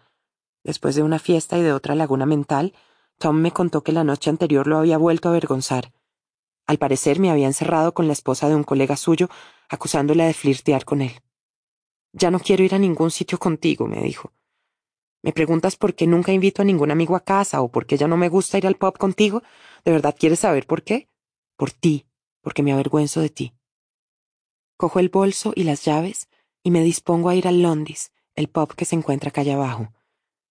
Después 0.63 0.95
de 0.95 1.03
una 1.03 1.19
fiesta 1.19 1.57
y 1.57 1.61
de 1.61 1.73
otra 1.73 1.93
laguna 1.93 2.25
mental, 2.25 2.73
Tom 3.17 3.35
me 3.35 3.51
contó 3.51 3.83
que 3.83 3.91
la 3.91 4.05
noche 4.05 4.29
anterior 4.29 4.65
lo 4.65 4.77
había 4.77 4.97
vuelto 4.97 5.27
a 5.27 5.31
avergonzar. 5.31 5.91
Al 6.67 6.77
parecer 6.77 7.19
me 7.19 7.29
había 7.29 7.47
encerrado 7.47 7.93
con 7.93 8.07
la 8.07 8.13
esposa 8.13 8.47
de 8.47 8.55
un 8.55 8.63
colega 8.63 8.95
suyo, 8.95 9.29
acusándola 9.67 10.25
de 10.25 10.33
flirtear 10.33 10.85
con 10.85 11.01
él. 11.01 11.19
Ya 12.13 12.31
no 12.31 12.39
quiero 12.39 12.63
ir 12.63 12.73
a 12.75 12.79
ningún 12.79 13.11
sitio 13.11 13.39
contigo, 13.39 13.87
me 13.87 14.01
dijo. 14.01 14.31
¿Me 15.23 15.31
preguntas 15.31 15.77
por 15.77 15.95
qué 15.95 16.05
nunca 16.05 16.33
invito 16.33 16.61
a 16.61 16.65
ningún 16.65 16.91
amigo 16.91 17.15
a 17.15 17.21
casa 17.21 17.61
o 17.61 17.69
por 17.69 17.85
qué 17.85 17.95
ya 17.95 18.09
no 18.09 18.17
me 18.17 18.27
gusta 18.27 18.57
ir 18.57 18.67
al 18.67 18.75
pub 18.75 18.97
contigo? 18.97 19.41
¿De 19.85 19.91
verdad 19.93 20.15
quieres 20.19 20.39
saber 20.39 20.67
por 20.67 20.83
qué? 20.83 21.07
Por 21.55 21.71
ti, 21.71 22.05
porque 22.41 22.61
me 22.61 22.73
avergüenzo 22.73 23.21
de 23.21 23.29
ti. 23.29 23.53
Cojo 24.75 24.99
el 24.99 25.07
bolso 25.07 25.53
y 25.55 25.63
las 25.63 25.85
llaves 25.85 26.27
y 26.61 26.71
me 26.71 26.81
dispongo 26.83 27.29
a 27.29 27.35
ir 27.35 27.47
al 27.47 27.61
Londis, 27.61 28.11
el 28.35 28.49
pub 28.49 28.75
que 28.75 28.83
se 28.83 28.97
encuentra 28.97 29.31
calle 29.31 29.53
abajo. 29.53 29.93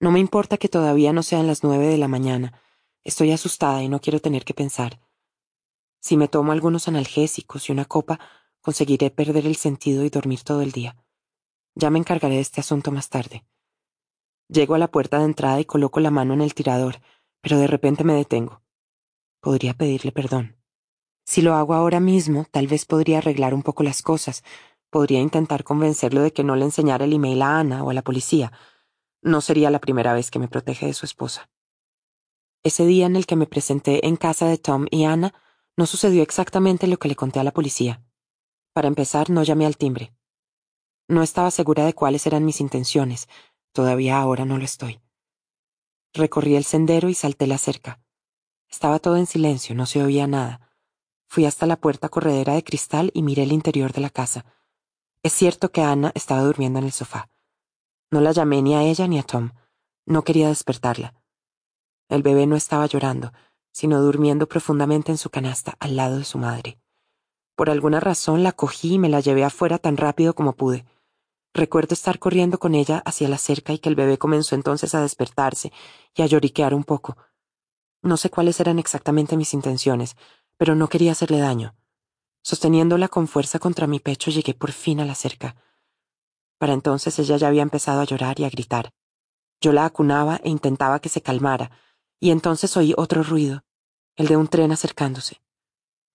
No 0.00 0.10
me 0.10 0.20
importa 0.20 0.58
que 0.58 0.68
todavía 0.68 1.14
no 1.14 1.22
sean 1.22 1.46
las 1.46 1.64
nueve 1.64 1.86
de 1.86 1.96
la 1.96 2.08
mañana. 2.08 2.60
Estoy 3.04 3.32
asustada 3.32 3.82
y 3.82 3.88
no 3.88 4.02
quiero 4.02 4.20
tener 4.20 4.44
que 4.44 4.52
pensar. 4.52 5.00
Si 5.98 6.18
me 6.18 6.28
tomo 6.28 6.52
algunos 6.52 6.88
analgésicos 6.88 7.68
y 7.68 7.72
una 7.72 7.86
copa, 7.86 8.20
conseguiré 8.60 9.10
perder 9.10 9.46
el 9.46 9.56
sentido 9.56 10.04
y 10.04 10.10
dormir 10.10 10.42
todo 10.42 10.60
el 10.60 10.72
día. 10.72 10.94
Ya 11.74 11.88
me 11.88 11.98
encargaré 11.98 12.34
de 12.34 12.42
este 12.42 12.60
asunto 12.60 12.92
más 12.92 13.08
tarde. 13.08 13.46
Llego 14.48 14.74
a 14.74 14.78
la 14.78 14.90
puerta 14.90 15.18
de 15.18 15.24
entrada 15.24 15.60
y 15.60 15.64
coloco 15.64 16.00
la 16.00 16.10
mano 16.10 16.34
en 16.34 16.40
el 16.40 16.54
tirador, 16.54 17.00
pero 17.42 17.58
de 17.58 17.66
repente 17.66 18.04
me 18.04 18.14
detengo. 18.14 18.62
Podría 19.40 19.74
pedirle 19.74 20.10
perdón. 20.10 20.56
Si 21.24 21.42
lo 21.42 21.54
hago 21.54 21.74
ahora 21.74 22.00
mismo, 22.00 22.46
tal 22.50 22.66
vez 22.66 22.86
podría 22.86 23.18
arreglar 23.18 23.52
un 23.52 23.62
poco 23.62 23.82
las 23.82 24.00
cosas. 24.00 24.42
Podría 24.88 25.20
intentar 25.20 25.62
convencerlo 25.62 26.22
de 26.22 26.32
que 26.32 26.44
no 26.44 26.56
le 26.56 26.64
enseñara 26.64 27.04
el 27.04 27.12
email 27.12 27.42
a 27.42 27.58
Ana 27.58 27.84
o 27.84 27.90
a 27.90 27.94
la 27.94 28.02
policía. 28.02 28.52
No 29.20 29.42
sería 29.42 29.70
la 29.70 29.80
primera 29.80 30.14
vez 30.14 30.30
que 30.30 30.38
me 30.38 30.48
protege 30.48 30.86
de 30.86 30.94
su 30.94 31.04
esposa. 31.04 31.50
Ese 32.62 32.86
día 32.86 33.04
en 33.04 33.16
el 33.16 33.26
que 33.26 33.36
me 33.36 33.46
presenté 33.46 34.06
en 34.06 34.16
casa 34.16 34.46
de 34.46 34.56
Tom 34.56 34.86
y 34.90 35.04
Ana, 35.04 35.34
no 35.76 35.84
sucedió 35.84 36.22
exactamente 36.22 36.86
lo 36.86 36.98
que 36.98 37.08
le 37.08 37.16
conté 37.16 37.38
a 37.38 37.44
la 37.44 37.52
policía. 37.52 38.02
Para 38.72 38.88
empezar, 38.88 39.28
no 39.28 39.42
llamé 39.42 39.66
al 39.66 39.76
timbre. 39.76 40.14
No 41.06 41.22
estaba 41.22 41.50
segura 41.50 41.84
de 41.84 41.94
cuáles 41.94 42.26
eran 42.26 42.44
mis 42.44 42.60
intenciones. 42.60 43.28
Todavía 43.72 44.18
ahora 44.18 44.44
no 44.44 44.58
lo 44.58 44.64
estoy. 44.64 45.00
Recorrí 46.12 46.56
el 46.56 46.64
sendero 46.64 47.08
y 47.08 47.14
salté 47.14 47.46
la 47.46 47.58
cerca. 47.58 48.00
Estaba 48.68 48.98
todo 48.98 49.16
en 49.16 49.26
silencio, 49.26 49.74
no 49.74 49.86
se 49.86 50.02
oía 50.02 50.26
nada. 50.26 50.60
Fui 51.26 51.44
hasta 51.44 51.66
la 51.66 51.76
puerta 51.76 52.08
corredera 52.08 52.54
de 52.54 52.64
cristal 52.64 53.10
y 53.14 53.22
miré 53.22 53.42
el 53.42 53.52
interior 53.52 53.92
de 53.92 54.00
la 54.00 54.10
casa. 54.10 54.44
Es 55.22 55.32
cierto 55.32 55.70
que 55.70 55.82
Ana 55.82 56.12
estaba 56.14 56.42
durmiendo 56.42 56.78
en 56.78 56.86
el 56.86 56.92
sofá. 56.92 57.30
No 58.10 58.20
la 58.20 58.32
llamé 58.32 58.62
ni 58.62 58.74
a 58.74 58.82
ella 58.82 59.06
ni 59.06 59.18
a 59.18 59.22
Tom. 59.22 59.50
No 60.06 60.22
quería 60.22 60.48
despertarla. 60.48 61.14
El 62.08 62.22
bebé 62.22 62.46
no 62.46 62.56
estaba 62.56 62.86
llorando, 62.86 63.32
sino 63.70 64.00
durmiendo 64.00 64.48
profundamente 64.48 65.12
en 65.12 65.18
su 65.18 65.28
canasta 65.30 65.76
al 65.78 65.96
lado 65.96 66.18
de 66.18 66.24
su 66.24 66.38
madre. 66.38 66.80
Por 67.54 67.70
alguna 67.70 68.00
razón 68.00 68.42
la 68.42 68.52
cogí 68.52 68.94
y 68.94 68.98
me 68.98 69.08
la 69.08 69.20
llevé 69.20 69.44
afuera 69.44 69.78
tan 69.78 69.96
rápido 69.96 70.34
como 70.34 70.54
pude. 70.54 70.86
Recuerdo 71.54 71.94
estar 71.94 72.18
corriendo 72.18 72.58
con 72.58 72.74
ella 72.74 73.02
hacia 73.04 73.28
la 73.28 73.38
cerca 73.38 73.72
y 73.72 73.78
que 73.78 73.88
el 73.88 73.94
bebé 73.94 74.18
comenzó 74.18 74.54
entonces 74.54 74.94
a 74.94 75.00
despertarse 75.00 75.72
y 76.14 76.22
a 76.22 76.26
lloriquear 76.26 76.74
un 76.74 76.84
poco. 76.84 77.16
No 78.02 78.16
sé 78.16 78.30
cuáles 78.30 78.60
eran 78.60 78.78
exactamente 78.78 79.36
mis 79.36 79.54
intenciones, 79.54 80.16
pero 80.56 80.74
no 80.74 80.88
quería 80.88 81.12
hacerle 81.12 81.38
daño. 81.38 81.74
Sosteniéndola 82.42 83.08
con 83.08 83.28
fuerza 83.28 83.58
contra 83.58 83.86
mi 83.86 84.00
pecho 84.00 84.30
llegué 84.30 84.54
por 84.54 84.72
fin 84.72 85.00
a 85.00 85.04
la 85.04 85.14
cerca. 85.14 85.56
Para 86.58 86.72
entonces 86.72 87.18
ella 87.18 87.36
ya 87.36 87.48
había 87.48 87.62
empezado 87.62 88.00
a 88.00 88.04
llorar 88.04 88.38
y 88.40 88.44
a 88.44 88.50
gritar. 88.50 88.90
Yo 89.60 89.72
la 89.72 89.84
acunaba 89.84 90.40
e 90.44 90.48
intentaba 90.48 91.00
que 91.00 91.08
se 91.08 91.22
calmara, 91.22 91.70
y 92.20 92.30
entonces 92.30 92.76
oí 92.76 92.94
otro 92.96 93.22
ruido, 93.22 93.64
el 94.16 94.26
de 94.26 94.36
un 94.36 94.48
tren 94.48 94.72
acercándose. 94.72 95.40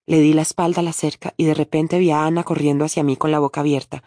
Le 0.06 0.20
di 0.20 0.34
la 0.34 0.42
espalda 0.42 0.82
a 0.82 0.84
la 0.84 0.94
cerca 0.94 1.34
y 1.38 1.46
de 1.46 1.54
repente 1.54 1.98
vi 1.98 2.12
a 2.12 2.26
Ana 2.26 2.44
corriendo 2.44 2.84
hacia 2.84 3.04
mí 3.04 3.16
con 3.16 3.32
la 3.32 3.40
boca 3.40 3.62
abierta. 3.62 4.04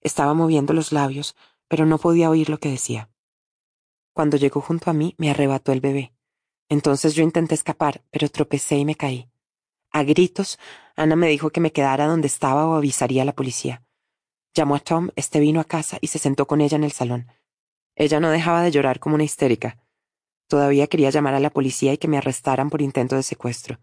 Estaba 0.00 0.34
moviendo 0.34 0.72
los 0.72 0.92
labios, 0.92 1.36
pero 1.68 1.86
no 1.86 1.98
podía 1.98 2.30
oír 2.30 2.48
lo 2.48 2.58
que 2.58 2.70
decía. 2.70 3.10
Cuando 4.12 4.36
llegó 4.36 4.60
junto 4.60 4.90
a 4.90 4.94
mí, 4.94 5.14
me 5.18 5.30
arrebató 5.30 5.72
el 5.72 5.80
bebé. 5.80 6.12
Entonces 6.68 7.14
yo 7.14 7.22
intenté 7.22 7.54
escapar, 7.54 8.02
pero 8.10 8.28
tropecé 8.28 8.76
y 8.76 8.84
me 8.84 8.94
caí. 8.94 9.30
A 9.92 10.04
gritos, 10.04 10.58
Ana 10.96 11.16
me 11.16 11.28
dijo 11.28 11.50
que 11.50 11.60
me 11.60 11.72
quedara 11.72 12.06
donde 12.06 12.28
estaba 12.28 12.66
o 12.66 12.74
avisaría 12.74 13.22
a 13.22 13.24
la 13.24 13.34
policía. 13.34 13.82
Llamó 14.54 14.76
a 14.76 14.80
Tom, 14.80 15.10
este 15.16 15.40
vino 15.40 15.60
a 15.60 15.64
casa 15.64 15.98
y 16.00 16.08
se 16.08 16.18
sentó 16.18 16.46
con 16.46 16.60
ella 16.60 16.76
en 16.76 16.84
el 16.84 16.92
salón. 16.92 17.26
Ella 17.96 18.20
no 18.20 18.30
dejaba 18.30 18.62
de 18.62 18.70
llorar 18.70 19.00
como 19.00 19.16
una 19.16 19.24
histérica. 19.24 19.78
Todavía 20.48 20.86
quería 20.86 21.10
llamar 21.10 21.34
a 21.34 21.40
la 21.40 21.50
policía 21.50 21.92
y 21.92 21.98
que 21.98 22.08
me 22.08 22.18
arrestaran 22.18 22.70
por 22.70 22.82
intento 22.82 23.16
de 23.16 23.22
secuestro. 23.22 23.78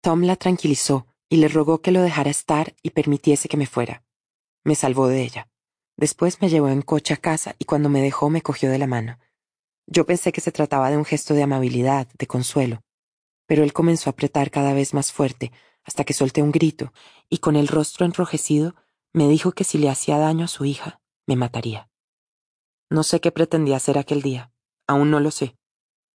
Tom 0.00 0.22
la 0.22 0.36
tranquilizó 0.36 1.06
y 1.28 1.36
le 1.36 1.48
rogó 1.48 1.80
que 1.80 1.92
lo 1.92 2.02
dejara 2.02 2.30
estar 2.30 2.74
y 2.82 2.90
permitiese 2.90 3.48
que 3.48 3.56
me 3.56 3.66
fuera. 3.66 4.04
Me 4.64 4.74
salvó 4.74 5.08
de 5.08 5.22
ella. 5.22 5.48
Después 6.02 6.40
me 6.40 6.48
llevó 6.48 6.68
en 6.68 6.82
coche 6.82 7.14
a 7.14 7.16
casa 7.16 7.54
y 7.60 7.64
cuando 7.64 7.88
me 7.88 8.02
dejó 8.02 8.28
me 8.28 8.42
cogió 8.42 8.68
de 8.72 8.78
la 8.78 8.88
mano. 8.88 9.20
Yo 9.86 10.04
pensé 10.04 10.32
que 10.32 10.40
se 10.40 10.50
trataba 10.50 10.90
de 10.90 10.96
un 10.96 11.04
gesto 11.04 11.32
de 11.32 11.44
amabilidad, 11.44 12.08
de 12.18 12.26
consuelo, 12.26 12.82
pero 13.46 13.62
él 13.62 13.72
comenzó 13.72 14.10
a 14.10 14.14
apretar 14.14 14.50
cada 14.50 14.74
vez 14.74 14.94
más 14.94 15.12
fuerte 15.12 15.52
hasta 15.84 16.02
que 16.02 16.12
solté 16.12 16.42
un 16.42 16.50
grito 16.50 16.92
y 17.28 17.38
con 17.38 17.54
el 17.54 17.68
rostro 17.68 18.04
enrojecido 18.04 18.74
me 19.12 19.28
dijo 19.28 19.52
que 19.52 19.62
si 19.62 19.78
le 19.78 19.90
hacía 19.90 20.18
daño 20.18 20.46
a 20.46 20.48
su 20.48 20.64
hija, 20.64 21.00
me 21.24 21.36
mataría. 21.36 21.88
No 22.90 23.04
sé 23.04 23.20
qué 23.20 23.30
pretendía 23.30 23.76
hacer 23.76 23.96
aquel 23.96 24.22
día, 24.22 24.50
aún 24.88 25.08
no 25.12 25.20
lo 25.20 25.30
sé. 25.30 25.54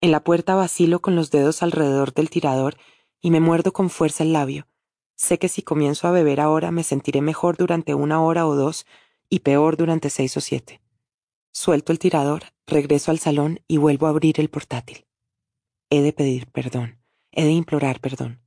En 0.00 0.12
la 0.12 0.24
puerta 0.24 0.54
vacilo 0.54 1.02
con 1.02 1.14
los 1.14 1.30
dedos 1.30 1.62
alrededor 1.62 2.14
del 2.14 2.30
tirador 2.30 2.78
y 3.20 3.30
me 3.30 3.40
muerdo 3.40 3.74
con 3.74 3.90
fuerza 3.90 4.24
el 4.24 4.32
labio. 4.32 4.66
Sé 5.14 5.38
que 5.38 5.50
si 5.50 5.60
comienzo 5.60 6.08
a 6.08 6.10
beber 6.10 6.40
ahora 6.40 6.70
me 6.70 6.84
sentiré 6.84 7.20
mejor 7.20 7.58
durante 7.58 7.94
una 7.94 8.22
hora 8.22 8.46
o 8.46 8.54
dos 8.54 8.86
y 9.28 9.40
peor 9.40 9.76
durante 9.76 10.10
seis 10.10 10.36
o 10.36 10.40
siete. 10.40 10.80
Suelto 11.52 11.92
el 11.92 11.98
tirador, 11.98 12.44
regreso 12.66 13.10
al 13.10 13.18
salón 13.18 13.60
y 13.68 13.76
vuelvo 13.76 14.06
a 14.06 14.10
abrir 14.10 14.40
el 14.40 14.50
portátil. 14.50 15.06
He 15.90 16.02
de 16.02 16.12
pedir 16.12 16.50
perdón, 16.50 16.98
he 17.30 17.44
de 17.44 17.52
implorar 17.52 18.00
perdón. 18.00 18.40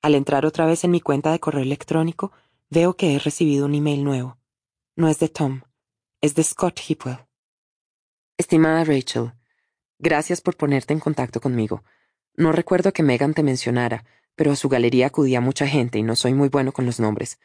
Al 0.00 0.14
entrar 0.14 0.46
otra 0.46 0.66
vez 0.66 0.84
en 0.84 0.90
mi 0.90 1.00
cuenta 1.00 1.30
de 1.30 1.38
correo 1.38 1.62
electrónico, 1.62 2.32
Veo 2.74 2.96
que 2.96 3.14
he 3.14 3.18
recibido 3.18 3.66
un 3.66 3.74
email 3.74 4.02
nuevo. 4.02 4.38
No 4.96 5.08
es 5.08 5.18
de 5.18 5.28
Tom, 5.28 5.60
es 6.22 6.34
de 6.34 6.42
Scott 6.42 6.80
Hipwell. 6.80 7.18
Estimada 8.38 8.82
Rachel, 8.82 9.34
gracias 9.98 10.40
por 10.40 10.56
ponerte 10.56 10.94
en 10.94 10.98
contacto 10.98 11.38
conmigo. 11.38 11.84
No 12.34 12.50
recuerdo 12.50 12.94
que 12.94 13.02
Megan 13.02 13.34
te 13.34 13.42
mencionara, 13.42 14.06
pero 14.34 14.52
a 14.52 14.56
su 14.56 14.70
galería 14.70 15.08
acudía 15.08 15.42
mucha 15.42 15.66
gente 15.66 15.98
y 15.98 16.02
no 16.02 16.16
soy 16.16 16.32
muy 16.32 16.48
bueno 16.48 16.72
con 16.72 16.86
los 16.86 16.98
nombres. 16.98 17.38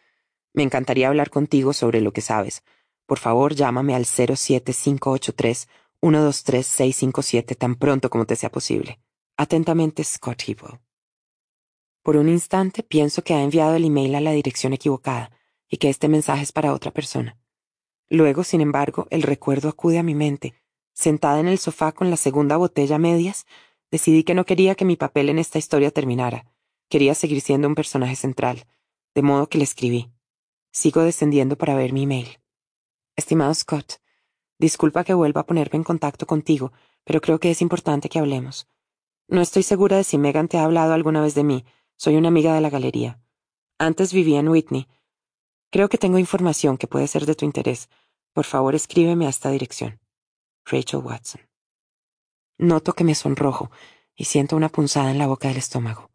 Me 0.54 0.64
encantaría 0.64 1.08
hablar 1.08 1.30
contigo 1.30 1.74
sobre 1.74 2.02
lo 2.02 2.12
que 2.12 2.22
sabes. 2.22 2.64
Por 3.06 3.20
favor, 3.20 3.56
llámame 3.56 3.96
al 3.96 4.06
07583 4.06 5.68
123657 6.02 7.56
tan 7.56 7.76
pronto 7.76 8.10
como 8.10 8.26
te 8.26 8.36
sea 8.36 8.52
posible. 8.52 9.00
Atentamente, 9.38 10.04
Scott 10.04 10.44
Hipwell. 10.48 10.80
Por 12.04 12.18
un 12.18 12.30
instante 12.30 12.84
pienso 12.84 13.24
que 13.24 13.34
ha 13.34 13.44
enviado 13.44 13.76
el 13.76 13.86
email 13.86 14.16
a 14.16 14.22
la 14.22 14.32
dirección 14.32 14.74
equivocada 14.74 15.32
y 15.70 15.78
que 15.78 15.90
este 15.90 16.08
mensaje 16.08 16.44
es 16.44 16.52
para 16.52 16.74
otra 16.74 16.92
persona. 16.92 17.38
Luego, 18.10 18.44
sin 18.44 18.62
embargo, 18.62 19.08
el 19.10 19.24
recuerdo 19.24 19.70
acude 19.70 20.00
a 20.00 20.04
mi 20.04 20.16
mente. 20.16 20.54
Sentada 20.94 21.40
en 21.40 21.48
el 21.48 21.60
sofá 21.60 21.92
con 21.92 22.10
la 22.10 22.18
segunda 22.18 22.58
botella 22.58 22.96
a 22.96 23.00
medias, 23.00 23.46
decidí 23.92 24.24
que 24.24 24.34
no 24.34 24.46
quería 24.46 24.76
que 24.76 24.86
mi 24.86 24.96
papel 24.96 25.30
en 25.30 25.40
esta 25.40 25.60
historia 25.60 25.92
terminara. 25.92 26.46
Quería 26.90 27.14
seguir 27.16 27.42
siendo 27.42 27.68
un 27.68 27.76
personaje 27.76 28.16
central, 28.16 28.66
de 29.14 29.22
modo 29.22 29.50
que 29.50 29.58
le 29.58 29.66
escribí. 29.66 30.10
Sigo 30.80 31.02
descendiendo 31.02 31.58
para 31.58 31.74
ver 31.74 31.92
mi 31.92 32.04
email. 32.04 32.38
Estimado 33.16 33.52
Scott, 33.56 33.94
disculpa 34.60 35.04
que 35.04 35.16
vuelva 35.16 35.42
a 35.42 35.46
ponerme 35.48 35.78
en 35.78 35.84
contacto 35.84 36.28
contigo, 36.28 36.72
pero 37.04 37.20
creo 37.20 37.40
que 37.40 37.50
es 37.50 37.64
importante 37.64 38.10
que 38.10 38.20
hablemos. 38.20 38.68
No 39.28 39.42
estoy 39.42 39.64
segura 39.64 39.98
de 39.98 40.04
si 40.04 40.20
Megan 40.20 40.48
te 40.48 40.60
ha 40.60 40.66
hablado 40.66 40.94
alguna 40.94 41.20
vez 41.20 41.34
de 41.34 41.44
mí, 41.44 41.66
soy 41.96 42.16
una 42.16 42.28
amiga 42.28 42.54
de 42.54 42.62
la 42.62 42.70
galería. 42.70 43.20
Antes 43.80 44.14
vivía 44.14 44.40
en 44.40 44.50
Whitney. 44.50 44.88
Creo 45.72 45.90
que 45.90 45.98
tengo 45.98 46.20
información 46.20 46.78
que 46.78 46.86
puede 46.86 47.08
ser 47.08 47.26
de 47.26 47.34
tu 47.34 47.44
interés, 47.44 47.90
Por 48.32 48.46
favor, 48.46 48.76
escríbeme 48.76 49.26
a 49.26 49.30
esta 49.30 49.50
dirección. 49.50 50.00
Rachel 50.64 51.00
Watson. 51.00 51.42
Noto 52.60 52.94
que 52.94 53.04
me 53.04 53.16
sonrojo 53.16 53.72
y 54.16 54.26
siento 54.26 54.56
una 54.56 54.70
punzada 54.70 55.10
en 55.10 55.18
la 55.18 55.26
boca 55.26 55.48
del 55.48 55.58
estómago. 55.58 56.12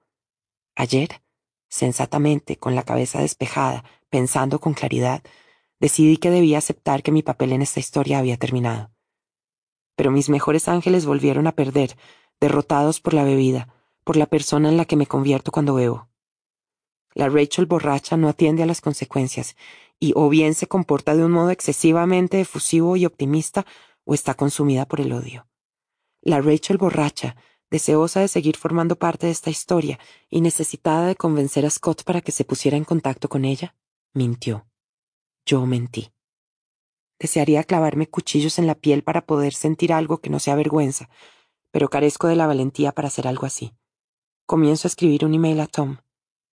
Ayer, 0.76 1.20
sensatamente, 1.68 2.58
con 2.58 2.76
la 2.76 2.84
cabeza 2.84 3.22
despejada, 3.22 3.82
pensando 4.12 4.60
con 4.60 4.74
claridad, 4.74 5.22
decidí 5.80 6.18
que 6.18 6.30
debía 6.30 6.58
aceptar 6.58 7.02
que 7.02 7.10
mi 7.10 7.22
papel 7.22 7.50
en 7.52 7.62
esta 7.62 7.80
historia 7.80 8.18
había 8.18 8.36
terminado. 8.36 8.90
Pero 9.96 10.10
mis 10.10 10.28
mejores 10.28 10.68
ángeles 10.68 11.06
volvieron 11.06 11.46
a 11.46 11.52
perder, 11.52 11.96
derrotados 12.38 13.00
por 13.00 13.14
la 13.14 13.24
bebida, 13.24 13.74
por 14.04 14.18
la 14.18 14.26
persona 14.26 14.68
en 14.68 14.76
la 14.76 14.84
que 14.84 14.96
me 14.96 15.06
convierto 15.06 15.50
cuando 15.50 15.74
bebo. 15.74 16.08
La 17.14 17.30
Rachel 17.30 17.64
borracha 17.64 18.18
no 18.18 18.28
atiende 18.28 18.62
a 18.62 18.66
las 18.66 18.82
consecuencias 18.82 19.56
y 19.98 20.12
o 20.14 20.28
bien 20.28 20.54
se 20.54 20.66
comporta 20.66 21.16
de 21.16 21.24
un 21.24 21.32
modo 21.32 21.50
excesivamente 21.50 22.38
efusivo 22.38 22.96
y 22.96 23.06
optimista 23.06 23.64
o 24.04 24.12
está 24.12 24.34
consumida 24.34 24.84
por 24.84 25.00
el 25.00 25.12
odio. 25.12 25.46
La 26.20 26.42
Rachel 26.42 26.76
borracha, 26.76 27.34
deseosa 27.70 28.20
de 28.20 28.28
seguir 28.28 28.58
formando 28.58 28.96
parte 28.96 29.26
de 29.26 29.32
esta 29.32 29.48
historia 29.48 29.98
y 30.28 30.42
necesitada 30.42 31.06
de 31.06 31.16
convencer 31.16 31.64
a 31.64 31.70
Scott 31.70 32.04
para 32.04 32.20
que 32.20 32.30
se 32.30 32.44
pusiera 32.44 32.76
en 32.76 32.84
contacto 32.84 33.30
con 33.30 33.46
ella, 33.46 33.74
mintió. 34.14 34.66
Yo 35.46 35.64
mentí. 35.66 36.12
Desearía 37.18 37.64
clavarme 37.64 38.08
cuchillos 38.08 38.58
en 38.58 38.66
la 38.66 38.74
piel 38.74 39.02
para 39.02 39.26
poder 39.26 39.54
sentir 39.54 39.92
algo 39.92 40.18
que 40.18 40.30
no 40.30 40.38
sea 40.38 40.56
vergüenza, 40.56 41.08
pero 41.70 41.88
carezco 41.88 42.26
de 42.26 42.36
la 42.36 42.46
valentía 42.46 42.92
para 42.92 43.08
hacer 43.08 43.26
algo 43.26 43.46
así. 43.46 43.74
Comienzo 44.46 44.86
a 44.86 44.90
escribir 44.90 45.24
un 45.24 45.34
email 45.34 45.60
a 45.60 45.66
Tom. 45.66 45.98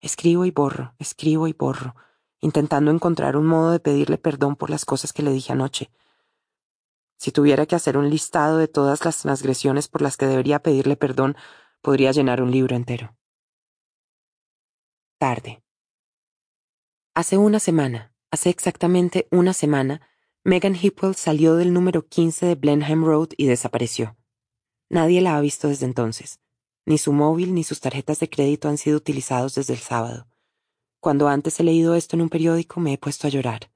Escribo 0.02 0.46
y 0.46 0.52
borro, 0.52 0.94
escribo 1.00 1.48
y 1.48 1.54
borro, 1.54 1.96
intentando 2.40 2.92
encontrar 2.92 3.36
un 3.36 3.46
modo 3.46 3.72
de 3.72 3.80
pedirle 3.80 4.18
perdón 4.18 4.56
por 4.56 4.70
las 4.70 4.86
cosas 4.86 5.12
que 5.12 5.24
le 5.24 5.32
dije 5.32 5.52
anoche. 5.52 5.92
Si 7.18 7.32
tuviera 7.32 7.66
que 7.66 7.76
hacer 7.76 7.98
un 7.98 8.10
listado 8.10 8.58
de 8.58 8.70
todas 8.70 9.04
las 9.04 9.18
transgresiones 9.18 9.90
por 9.90 10.02
las 10.02 10.16
que 10.16 10.26
debería 10.26 10.60
pedirle 10.60 10.96
perdón, 10.96 11.36
podría 11.82 12.14
llenar 12.14 12.42
un 12.42 12.52
libro 12.52 12.78
entero. 12.78 13.18
Tarde. 15.18 15.62
Hace 17.16 17.38
una 17.38 17.60
semana, 17.60 18.14
hace 18.32 18.50
exactamente 18.50 19.28
una 19.32 19.54
semana, 19.54 20.02
Megan 20.44 20.76
Hipwell 20.76 21.16
salió 21.16 21.56
del 21.56 21.74
número 21.74 22.08
15 22.08 22.46
de 22.46 22.56
Blenheim 22.56 23.04
Road 23.04 23.30
y 23.36 23.48
desapareció. 23.48 24.16
Nadie 24.90 25.20
la 25.22 25.36
ha 25.36 25.42
visto 25.42 25.68
desde 25.68 25.86
entonces. 25.86 26.40
Ni 26.86 26.98
su 26.98 27.12
móvil 27.12 27.54
ni 27.54 27.64
sus 27.64 27.82
tarjetas 27.82 28.20
de 28.20 28.30
crédito 28.30 28.70
han 28.70 28.78
sido 28.78 28.98
utilizados 28.98 29.56
desde 29.56 29.74
el 29.74 29.80
sábado. 29.80 30.28
Cuando 31.00 31.28
antes 31.28 31.60
he 31.60 31.64
leído 31.64 31.96
esto 31.96 32.16
en 32.16 32.22
un 32.22 32.30
periódico 32.30 32.80
me 32.80 32.94
he 32.94 32.98
puesto 32.98 33.28
a 33.28 33.30
llorar. 33.30 33.72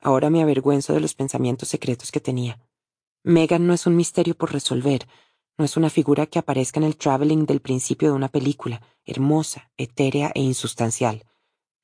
Ahora 0.00 0.30
me 0.30 0.42
avergüenzo 0.42 0.92
de 0.92 1.00
los 1.00 1.14
pensamientos 1.14 1.68
secretos 1.68 2.10
que 2.10 2.20
tenía. 2.20 2.60
Megan 3.22 3.66
no 3.66 3.74
es 3.74 3.86
un 3.86 3.96
misterio 3.96 4.36
por 4.36 4.52
resolver, 4.52 5.06
no 5.58 5.64
es 5.64 5.76
una 5.76 5.90
figura 5.90 6.26
que 6.26 6.38
aparezca 6.38 6.80
en 6.80 6.86
el 6.86 6.96
traveling 6.96 7.44
del 7.44 7.60
principio 7.60 8.08
de 8.08 8.14
una 8.14 8.28
película, 8.28 8.82
hermosa, 9.04 9.70
etérea 9.76 10.32
e 10.34 10.40
insustancial. 10.40 11.24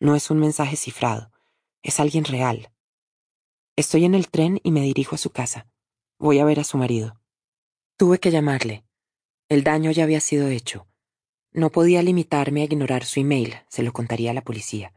No 0.01 0.15
es 0.15 0.31
un 0.31 0.39
mensaje 0.39 0.77
cifrado, 0.77 1.33
es 1.83 1.99
alguien 1.99 2.25
real. 2.25 2.71
Estoy 3.75 4.05
en 4.05 4.15
el 4.15 4.29
tren 4.29 4.61
y 4.63 4.71
me 4.71 4.83
dirijo 4.83 5.17
a 5.17 5.19
su 5.19 5.31
casa. 5.31 5.67
Voy 6.19 6.39
a 6.39 6.45
ver 6.45 6.61
a 6.61 6.65
su 6.65 6.79
marido. 6.79 7.21
Tuve 7.97 8.21
que 8.21 8.31
llamarle. 8.31 8.85
El 9.49 9.65
daño 9.65 9.91
ya 9.91 10.05
había 10.05 10.21
sido 10.21 10.49
hecho. 10.49 10.87
No 11.53 11.71
podía 11.71 12.03
limitarme 12.03 12.63
a 12.63 12.65
ignorar 12.65 13.05
su 13.05 13.19
email, 13.19 13.57
se 13.69 13.83
lo 13.83 13.93
contaría 13.93 14.31
a 14.31 14.35
la 14.35 14.43
policía. 14.43 14.93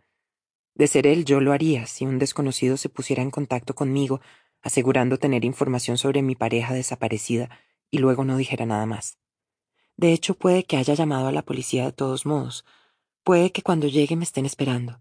De 0.75 0.88
ser 0.88 1.07
él, 1.07 1.25
yo 1.25 1.41
lo 1.41 1.53
haría 1.53 1.88
si 1.88 2.05
un 2.05 2.19
desconocido 2.19 2.77
se 2.77 2.89
pusiera 2.89 3.23
en 3.23 3.31
contacto 3.31 3.73
conmigo, 3.73 4.21
asegurando 4.61 5.17
tener 5.17 5.45
información 5.45 5.97
sobre 5.97 6.21
mi 6.21 6.35
pareja 6.35 6.73
desaparecida, 6.73 7.49
y 7.89 7.97
luego 7.97 8.23
no 8.23 8.38
dijera 8.38 8.65
nada 8.65 8.85
más. 8.85 9.17
De 9.97 10.13
hecho, 10.13 10.35
puede 10.35 10.63
que 10.63 10.77
haya 10.77 10.93
llamado 10.93 11.27
a 11.27 11.31
la 11.31 11.41
policía 11.41 11.85
de 11.85 11.91
todos 11.91 12.25
modos. 12.25 12.65
Puede 13.24 13.51
que 13.51 13.61
cuando 13.61 13.88
llegue 13.88 14.16
me 14.16 14.24
estén 14.24 14.45
esperando. 14.45 15.00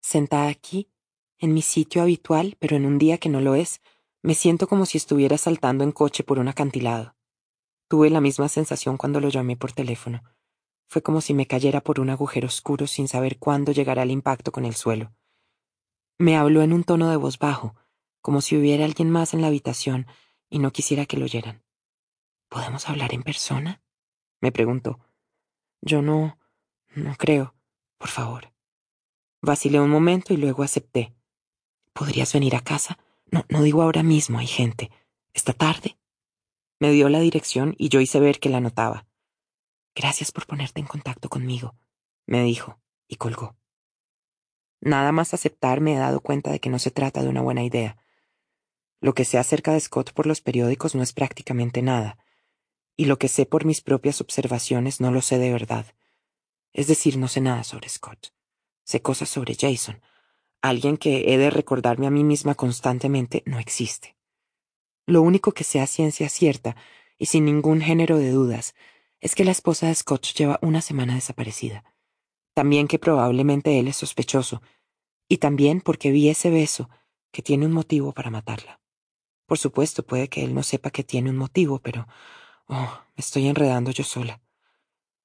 Sentada 0.00 0.48
aquí, 0.48 0.90
en 1.38 1.52
mi 1.52 1.62
sitio 1.62 2.02
habitual, 2.02 2.56
pero 2.60 2.76
en 2.76 2.86
un 2.86 2.98
día 2.98 3.18
que 3.18 3.28
no 3.28 3.40
lo 3.40 3.54
es, 3.54 3.80
me 4.22 4.34
siento 4.34 4.68
como 4.68 4.86
si 4.86 4.98
estuviera 4.98 5.36
saltando 5.36 5.82
en 5.84 5.92
coche 5.92 6.22
por 6.24 6.38
un 6.38 6.48
acantilado. 6.48 7.16
Tuve 7.88 8.10
la 8.10 8.20
misma 8.20 8.48
sensación 8.48 8.96
cuando 8.96 9.20
lo 9.20 9.28
llamé 9.28 9.56
por 9.56 9.72
teléfono. 9.72 10.22
Fue 10.88 11.02
como 11.02 11.20
si 11.20 11.34
me 11.34 11.46
cayera 11.46 11.80
por 11.80 12.00
un 12.00 12.10
agujero 12.10 12.46
oscuro 12.46 12.86
sin 12.86 13.08
saber 13.08 13.38
cuándo 13.38 13.72
llegará 13.72 14.04
el 14.04 14.10
impacto 14.10 14.52
con 14.52 14.64
el 14.64 14.74
suelo. 14.74 15.12
Me 16.18 16.36
habló 16.36 16.62
en 16.62 16.72
un 16.72 16.84
tono 16.84 17.10
de 17.10 17.16
voz 17.16 17.38
bajo, 17.38 17.74
como 18.20 18.40
si 18.40 18.56
hubiera 18.56 18.84
alguien 18.84 19.10
más 19.10 19.34
en 19.34 19.42
la 19.42 19.48
habitación 19.48 20.06
y 20.48 20.60
no 20.60 20.70
quisiera 20.70 21.06
que 21.06 21.16
lo 21.16 21.24
oyeran. 21.24 21.64
¿Podemos 22.48 22.88
hablar 22.88 23.12
en 23.12 23.24
persona? 23.24 23.82
me 24.40 24.52
preguntó. 24.52 25.00
Yo 25.82 26.00
no. 26.00 26.38
No 26.94 27.14
creo. 27.16 27.54
Por 27.98 28.08
favor. 28.08 28.52
Vacilé 29.40 29.80
un 29.80 29.90
momento 29.90 30.32
y 30.32 30.36
luego 30.36 30.62
acepté. 30.62 31.14
¿Podrías 31.92 32.32
venir 32.32 32.56
a 32.56 32.60
casa? 32.60 32.98
No, 33.30 33.44
no 33.48 33.62
digo 33.62 33.82
ahora 33.82 34.02
mismo, 34.02 34.38
hay 34.38 34.46
gente. 34.46 34.90
¿Esta 35.32 35.52
tarde? 35.52 35.98
Me 36.80 36.90
dio 36.90 37.08
la 37.08 37.20
dirección 37.20 37.74
y 37.78 37.88
yo 37.88 38.00
hice 38.00 38.20
ver 38.20 38.40
que 38.40 38.48
la 38.48 38.60
notaba. 38.60 39.06
Gracias 39.94 40.32
por 40.32 40.46
ponerte 40.46 40.80
en 40.80 40.86
contacto 40.86 41.28
conmigo, 41.28 41.76
me 42.26 42.42
dijo, 42.42 42.80
y 43.06 43.16
colgó. 43.16 43.56
Nada 44.80 45.12
más 45.12 45.34
aceptar 45.34 45.80
me 45.80 45.94
he 45.94 45.98
dado 45.98 46.20
cuenta 46.20 46.50
de 46.50 46.60
que 46.60 46.68
no 46.68 46.78
se 46.78 46.90
trata 46.90 47.22
de 47.22 47.28
una 47.28 47.42
buena 47.42 47.62
idea. 47.62 47.96
Lo 49.00 49.14
que 49.14 49.24
sé 49.24 49.38
acerca 49.38 49.72
de 49.72 49.80
Scott 49.80 50.12
por 50.12 50.26
los 50.26 50.40
periódicos 50.40 50.94
no 50.94 51.02
es 51.02 51.12
prácticamente 51.12 51.80
nada, 51.80 52.18
y 52.96 53.06
lo 53.06 53.18
que 53.18 53.28
sé 53.28 53.46
por 53.46 53.64
mis 53.64 53.80
propias 53.80 54.20
observaciones 54.20 55.00
no 55.00 55.10
lo 55.10 55.20
sé 55.20 55.38
de 55.38 55.52
verdad. 55.52 55.86
Es 56.74 56.88
decir, 56.88 57.16
no 57.16 57.28
sé 57.28 57.40
nada 57.40 57.64
sobre 57.64 57.88
Scott. 57.88 58.34
Sé 58.84 59.00
cosas 59.00 59.30
sobre 59.30 59.54
Jason. 59.54 60.02
Alguien 60.60 60.98
que 60.98 61.32
he 61.32 61.38
de 61.38 61.48
recordarme 61.48 62.06
a 62.06 62.10
mí 62.10 62.24
misma 62.24 62.54
constantemente 62.54 63.42
no 63.46 63.58
existe. 63.58 64.16
Lo 65.06 65.22
único 65.22 65.52
que 65.52 65.64
sé 65.64 65.80
a 65.80 65.86
ciencia 65.86 66.28
cierta, 66.28 66.76
y 67.16 67.26
sin 67.26 67.44
ningún 67.44 67.80
género 67.80 68.18
de 68.18 68.30
dudas, 68.30 68.74
es 69.20 69.34
que 69.34 69.44
la 69.44 69.52
esposa 69.52 69.86
de 69.86 69.94
Scott 69.94 70.26
lleva 70.34 70.58
una 70.62 70.82
semana 70.82 71.14
desaparecida. 71.14 71.84
También 72.54 72.88
que 72.88 72.98
probablemente 72.98 73.78
él 73.78 73.88
es 73.88 73.96
sospechoso, 73.96 74.60
y 75.28 75.38
también 75.38 75.80
porque 75.80 76.10
vi 76.10 76.28
ese 76.28 76.50
beso 76.50 76.90
que 77.30 77.42
tiene 77.42 77.66
un 77.66 77.72
motivo 77.72 78.12
para 78.12 78.30
matarla. 78.30 78.80
Por 79.46 79.58
supuesto, 79.58 80.04
puede 80.04 80.28
que 80.28 80.42
él 80.42 80.54
no 80.54 80.62
sepa 80.62 80.90
que 80.90 81.04
tiene 81.04 81.30
un 81.30 81.36
motivo, 81.36 81.78
pero... 81.78 82.06
Oh, 82.66 83.00
me 83.14 83.20
estoy 83.20 83.46
enredando 83.46 83.90
yo 83.90 84.04
sola. 84.04 84.40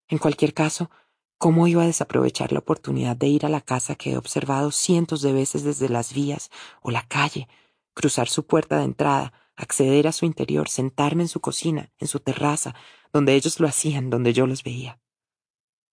En 0.10 0.18
cualquier 0.18 0.54
caso, 0.54 0.92
¿cómo 1.40 1.68
iba 1.68 1.84
a 1.84 1.88
desaprovechar 1.88 2.52
la 2.52 2.60
oportunidad 2.60 3.16
de 3.16 3.28
ir 3.28 3.46
a 3.46 3.50
la 3.50 3.62
casa 3.62 3.96
que 3.96 4.12
he 4.12 4.18
observado 4.18 4.72
cientos 4.72 5.22
de 5.22 5.34
veces 5.34 5.64
desde 5.64 5.88
las 5.90 6.14
vías 6.14 6.52
o 6.82 6.92
la 6.92 7.08
calle, 7.08 7.48
cruzar 7.96 8.28
su 8.28 8.46
puerta 8.46 8.78
de 8.78 8.84
entrada, 8.84 9.34
acceder 9.56 10.06
a 10.08 10.12
su 10.12 10.26
interior, 10.26 10.68
sentarme 10.70 11.24
en 11.24 11.30
su 11.30 11.40
cocina, 11.40 11.92
en 11.98 12.08
su 12.08 12.20
terraza, 12.20 12.76
donde 13.14 13.36
ellos 13.36 13.60
lo 13.62 13.68
hacían, 13.68 14.10
donde 14.10 14.34
yo 14.34 14.48
los 14.48 14.64
veía. 14.64 15.00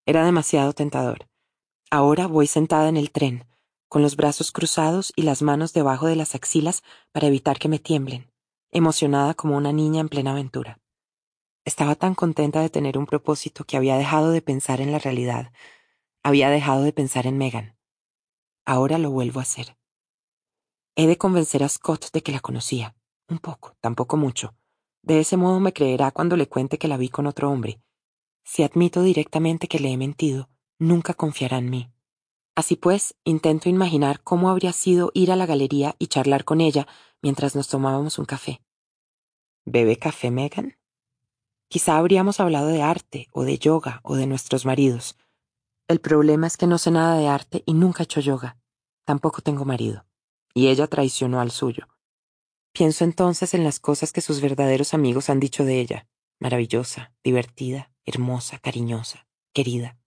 Era 0.05 0.25
demasiado 0.25 0.73
tentador. 0.73 1.29
Ahora 1.91 2.27
voy 2.27 2.49
sentada 2.49 2.89
en 2.89 2.97
el 2.97 3.13
tren, 3.13 3.47
con 3.89 4.03
los 4.03 4.17
brazos 4.17 4.51
cruzados 4.51 5.13
y 5.15 5.23
las 5.23 5.43
manos 5.43 5.73
debajo 5.73 6.07
de 6.07 6.17
las 6.17 6.35
axilas 6.35 6.83
para 7.13 7.29
evitar 7.29 7.61
que 7.61 7.69
me 7.69 7.79
tiemblen, 7.79 8.33
emocionada 8.73 9.35
como 9.35 9.57
una 9.57 9.73
niña 9.73 10.01
en 10.01 10.09
plena 10.09 10.33
aventura. 10.33 10.81
Estaba 11.67 11.97
tan 11.97 12.15
contenta 12.15 12.61
de 12.61 12.71
tener 12.71 12.97
un 12.97 13.07
propósito 13.07 13.65
que 13.65 13.77
había 13.77 13.99
dejado 13.99 14.31
de 14.31 14.41
pensar 14.41 14.81
en 14.81 14.93
la 14.93 15.01
realidad, 15.01 15.53
había 16.23 16.49
dejado 16.49 16.85
de 16.85 16.93
pensar 16.93 17.27
en 17.27 17.39
Megan. 17.39 17.77
Ahora 18.65 18.99
lo 18.99 19.11
vuelvo 19.11 19.41
a 19.41 19.43
hacer. 19.43 19.77
He 20.95 21.09
de 21.09 21.19
convencer 21.19 21.65
a 21.65 21.69
Scott 21.69 22.13
de 22.13 22.23
que 22.23 22.31
la 22.31 22.39
conocía. 22.39 22.95
Un 23.29 23.41
poco, 23.41 23.77
tampoco 23.81 24.17
mucho. 24.17 24.55
De 25.03 25.19
ese 25.19 25.37
modo 25.37 25.59
me 25.59 25.73
creerá 25.73 26.13
cuando 26.13 26.37
le 26.37 26.49
cuente 26.49 26.79
que 26.79 26.87
la 26.87 26.97
vi 26.97 27.09
con 27.09 27.27
otro 27.27 27.51
hombre. 27.51 27.83
Si 28.45 28.63
admito 28.63 29.03
directamente 29.03 29.67
que 29.67 29.81
le 29.81 29.91
he 29.91 29.97
mentido, 29.97 30.49
nunca 30.79 31.15
confiará 31.15 31.59
en 31.59 31.69
mí. 31.69 31.91
Así 32.55 32.77
pues, 32.77 33.17
intento 33.25 33.69
imaginar 33.69 34.23
cómo 34.23 34.51
habría 34.51 34.73
sido 34.73 35.11
ir 35.15 35.33
a 35.33 35.37
la 35.37 35.47
galería 35.47 35.97
y 35.99 36.07
charlar 36.07 36.45
con 36.45 36.61
ella 36.61 36.87
mientras 37.23 37.57
nos 37.57 37.67
tomábamos 37.67 38.21
un 38.21 38.25
café. 38.25 38.63
¿Bebe 39.65 39.97
café, 39.97 40.31
Megan? 40.31 40.77
Quizá 41.69 41.97
habríamos 41.99 42.39
hablado 42.41 42.69
de 42.69 42.83
arte, 42.83 43.29
o 43.33 43.43
de 43.43 43.59
yoga, 43.59 44.01
o 44.05 44.15
de 44.15 44.27
nuestros 44.27 44.65
maridos. 44.65 45.17
El 45.89 46.01
problema 46.01 46.47
es 46.47 46.57
que 46.57 46.67
no 46.67 46.79
sé 46.79 46.91
nada 46.91 47.17
de 47.17 47.29
arte 47.29 47.63
y 47.67 47.75
nunca 47.75 48.03
he 48.03 48.05
hecho 48.05 48.21
yoga. 48.21 48.59
Tampoco 49.05 49.43
tengo 49.43 49.65
marido. 49.65 50.07
Y 50.55 50.69
ella 50.69 50.87
traicionó 50.87 51.41
al 51.41 51.51
suyo. 51.51 51.89
Pienso 52.73 53.05
entonces 53.05 53.55
en 53.55 53.65
las 53.65 53.81
cosas 53.81 54.13
que 54.13 54.21
sus 54.21 54.41
verdaderos 54.41 54.95
amigos 54.95 55.31
han 55.31 55.41
dicho 55.41 55.65
de 55.65 55.81
ella. 55.81 56.09
Maravillosa, 56.39 57.15
divertida, 57.25 57.93
hermosa, 58.05 58.59
cariñosa, 58.59 59.27
querida. 59.53 59.99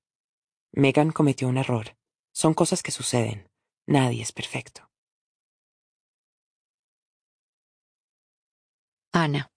Megan 0.72 1.12
cometió 1.12 1.48
un 1.48 1.58
error. 1.58 1.98
Son 2.32 2.54
cosas 2.54 2.84
que 2.84 2.92
suceden. 2.92 3.50
Nadie 3.88 4.22
es 4.22 4.32
perfecto. 4.32 4.90
Ana. 9.12 9.52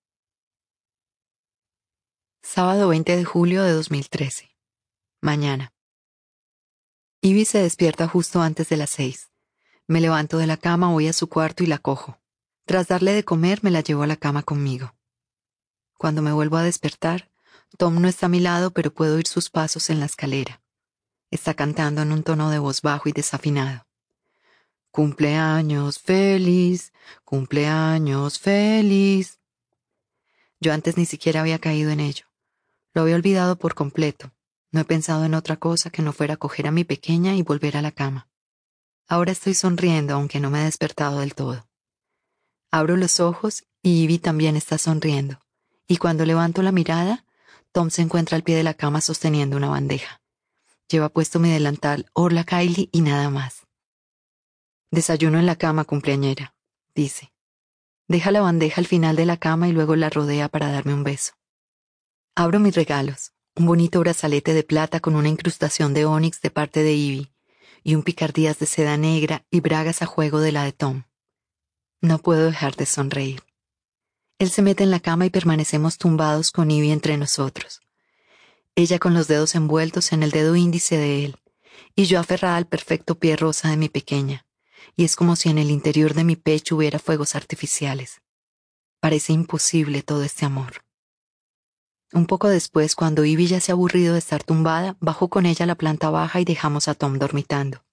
Sábado 2.44 2.88
20 2.88 3.16
de 3.16 3.24
julio 3.24 3.62
de 3.62 3.70
2013. 3.72 4.50
Mañana. 5.20 5.72
Ivy 7.22 7.44
se 7.44 7.62
despierta 7.62 8.08
justo 8.08 8.42
antes 8.42 8.68
de 8.68 8.76
las 8.76 8.90
seis. 8.90 9.30
Me 9.86 10.00
levanto 10.00 10.38
de 10.38 10.48
la 10.48 10.56
cama, 10.56 10.90
voy 10.90 11.06
a 11.06 11.12
su 11.12 11.28
cuarto 11.28 11.62
y 11.62 11.66
la 11.66 11.78
cojo. 11.78 12.20
Tras 12.66 12.88
darle 12.88 13.12
de 13.12 13.24
comer, 13.24 13.60
me 13.62 13.70
la 13.70 13.80
llevo 13.80 14.02
a 14.02 14.08
la 14.08 14.16
cama 14.16 14.42
conmigo. 14.42 14.92
Cuando 15.96 16.20
me 16.20 16.32
vuelvo 16.32 16.56
a 16.56 16.62
despertar, 16.62 17.30
Tom 17.78 18.02
no 18.02 18.08
está 18.08 18.26
a 18.26 18.28
mi 18.28 18.40
lado, 18.40 18.72
pero 18.72 18.92
puedo 18.92 19.14
oír 19.14 19.28
sus 19.28 19.48
pasos 19.48 19.88
en 19.88 20.00
la 20.00 20.06
escalera. 20.06 20.60
Está 21.30 21.54
cantando 21.54 22.02
en 22.02 22.12
un 22.12 22.24
tono 22.24 22.50
de 22.50 22.58
voz 22.58 22.82
bajo 22.82 23.08
y 23.08 23.12
desafinado. 23.12 23.86
Cumpleaños 24.90 26.00
feliz, 26.00 26.92
cumpleaños 27.24 28.40
feliz. 28.40 29.38
Yo 30.60 30.72
antes 30.72 30.98
ni 30.98 31.06
siquiera 31.06 31.40
había 31.40 31.58
caído 31.60 31.90
en 31.90 32.00
ello. 32.00 32.31
Lo 32.94 33.02
había 33.02 33.16
olvidado 33.16 33.56
por 33.56 33.74
completo. 33.74 34.32
No 34.70 34.80
he 34.80 34.84
pensado 34.84 35.24
en 35.24 35.34
otra 35.34 35.56
cosa 35.56 35.90
que 35.90 36.02
no 36.02 36.12
fuera 36.12 36.36
coger 36.36 36.66
a 36.66 36.72
mi 36.72 36.84
pequeña 36.84 37.34
y 37.34 37.42
volver 37.42 37.76
a 37.76 37.82
la 37.82 37.92
cama. 37.92 38.28
Ahora 39.08 39.32
estoy 39.32 39.54
sonriendo, 39.54 40.14
aunque 40.14 40.40
no 40.40 40.50
me 40.50 40.62
he 40.62 40.64
despertado 40.64 41.20
del 41.20 41.34
todo. 41.34 41.68
Abro 42.70 42.96
los 42.96 43.20
ojos 43.20 43.64
y 43.82 44.02
Ivy 44.04 44.18
también 44.18 44.56
está 44.56 44.78
sonriendo. 44.78 45.40
Y 45.86 45.98
cuando 45.98 46.24
levanto 46.24 46.62
la 46.62 46.72
mirada, 46.72 47.26
Tom 47.72 47.90
se 47.90 48.02
encuentra 48.02 48.36
al 48.36 48.42
pie 48.42 48.56
de 48.56 48.62
la 48.62 48.74
cama 48.74 49.00
sosteniendo 49.00 49.56
una 49.56 49.68
bandeja. 49.68 50.22
Lleva 50.88 51.08
puesto 51.08 51.38
mi 51.38 51.50
delantal 51.50 52.06
Orla 52.12 52.44
Kylie 52.44 52.88
y 52.92 53.00
nada 53.02 53.28
más. 53.30 53.66
Desayuno 54.90 55.38
en 55.38 55.46
la 55.46 55.56
cama, 55.56 55.84
cumpleañera, 55.84 56.54
dice. 56.94 57.32
Deja 58.08 58.30
la 58.30 58.42
bandeja 58.42 58.80
al 58.80 58.86
final 58.86 59.16
de 59.16 59.26
la 59.26 59.38
cama 59.38 59.68
y 59.68 59.72
luego 59.72 59.96
la 59.96 60.10
rodea 60.10 60.48
para 60.48 60.70
darme 60.70 60.92
un 60.92 61.02
beso. 61.02 61.32
Abro 62.34 62.60
mis 62.60 62.74
regalos, 62.74 63.32
un 63.56 63.66
bonito 63.66 64.00
brazalete 64.00 64.54
de 64.54 64.62
plata 64.62 65.00
con 65.00 65.16
una 65.16 65.28
incrustación 65.28 65.92
de 65.92 66.06
onix 66.06 66.40
de 66.40 66.50
parte 66.50 66.82
de 66.82 66.94
Ivy 66.94 67.30
y 67.84 67.94
un 67.94 68.02
picardías 68.02 68.58
de 68.58 68.64
seda 68.64 68.96
negra 68.96 69.44
y 69.50 69.60
bragas 69.60 70.00
a 70.00 70.06
juego 70.06 70.40
de 70.40 70.50
la 70.50 70.64
de 70.64 70.72
Tom. 70.72 71.02
No 72.00 72.20
puedo 72.20 72.46
dejar 72.46 72.74
de 72.74 72.86
sonreír. 72.86 73.42
Él 74.38 74.48
se 74.48 74.62
mete 74.62 74.82
en 74.82 74.90
la 74.90 75.00
cama 75.00 75.26
y 75.26 75.30
permanecemos 75.30 75.98
tumbados 75.98 76.52
con 76.52 76.70
Ivy 76.70 76.90
entre 76.90 77.18
nosotros. 77.18 77.82
Ella 78.76 78.98
con 78.98 79.12
los 79.12 79.28
dedos 79.28 79.54
envueltos 79.54 80.14
en 80.14 80.22
el 80.22 80.30
dedo 80.30 80.56
índice 80.56 80.96
de 80.96 81.26
él, 81.26 81.36
y 81.94 82.06
yo 82.06 82.18
aferrada 82.18 82.56
al 82.56 82.66
perfecto 82.66 83.18
pie 83.18 83.36
rosa 83.36 83.68
de 83.68 83.76
mi 83.76 83.90
pequeña, 83.90 84.46
y 84.96 85.04
es 85.04 85.16
como 85.16 85.36
si 85.36 85.50
en 85.50 85.58
el 85.58 85.70
interior 85.70 86.14
de 86.14 86.24
mi 86.24 86.36
pecho 86.36 86.76
hubiera 86.76 86.98
fuegos 86.98 87.34
artificiales. 87.34 88.22
Parece 89.00 89.34
imposible 89.34 90.02
todo 90.02 90.22
este 90.22 90.46
amor. 90.46 90.82
Un 92.12 92.26
poco 92.26 92.48
después, 92.48 92.94
cuando 92.94 93.24
Ivy 93.24 93.46
ya 93.46 93.60
se 93.60 93.72
ha 93.72 93.74
aburrido 93.74 94.12
de 94.12 94.18
estar 94.18 94.44
tumbada, 94.44 94.96
bajo 95.00 95.28
con 95.28 95.46
ella 95.46 95.64
a 95.64 95.66
la 95.66 95.76
planta 95.76 96.10
baja 96.10 96.40
y 96.40 96.44
dejamos 96.44 96.86
a 96.88 96.94
Tom 96.94 97.18
dormitando. 97.18 97.84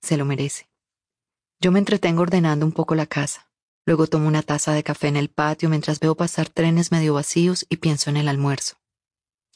Se 0.00 0.16
lo 0.16 0.24
merece. 0.24 0.68
Yo 1.60 1.72
me 1.72 1.78
entretengo 1.78 2.22
ordenando 2.22 2.64
un 2.64 2.72
poco 2.72 2.94
la 2.94 3.06
casa. 3.06 3.50
Luego 3.84 4.06
tomo 4.06 4.28
una 4.28 4.42
taza 4.42 4.72
de 4.72 4.82
café 4.82 5.08
en 5.08 5.16
el 5.16 5.28
patio 5.28 5.68
mientras 5.68 6.00
veo 6.00 6.14
pasar 6.14 6.48
trenes 6.48 6.90
medio 6.90 7.14
vacíos 7.14 7.66
y 7.68 7.76
pienso 7.76 8.08
en 8.08 8.16
el 8.16 8.28
almuerzo. 8.28 8.76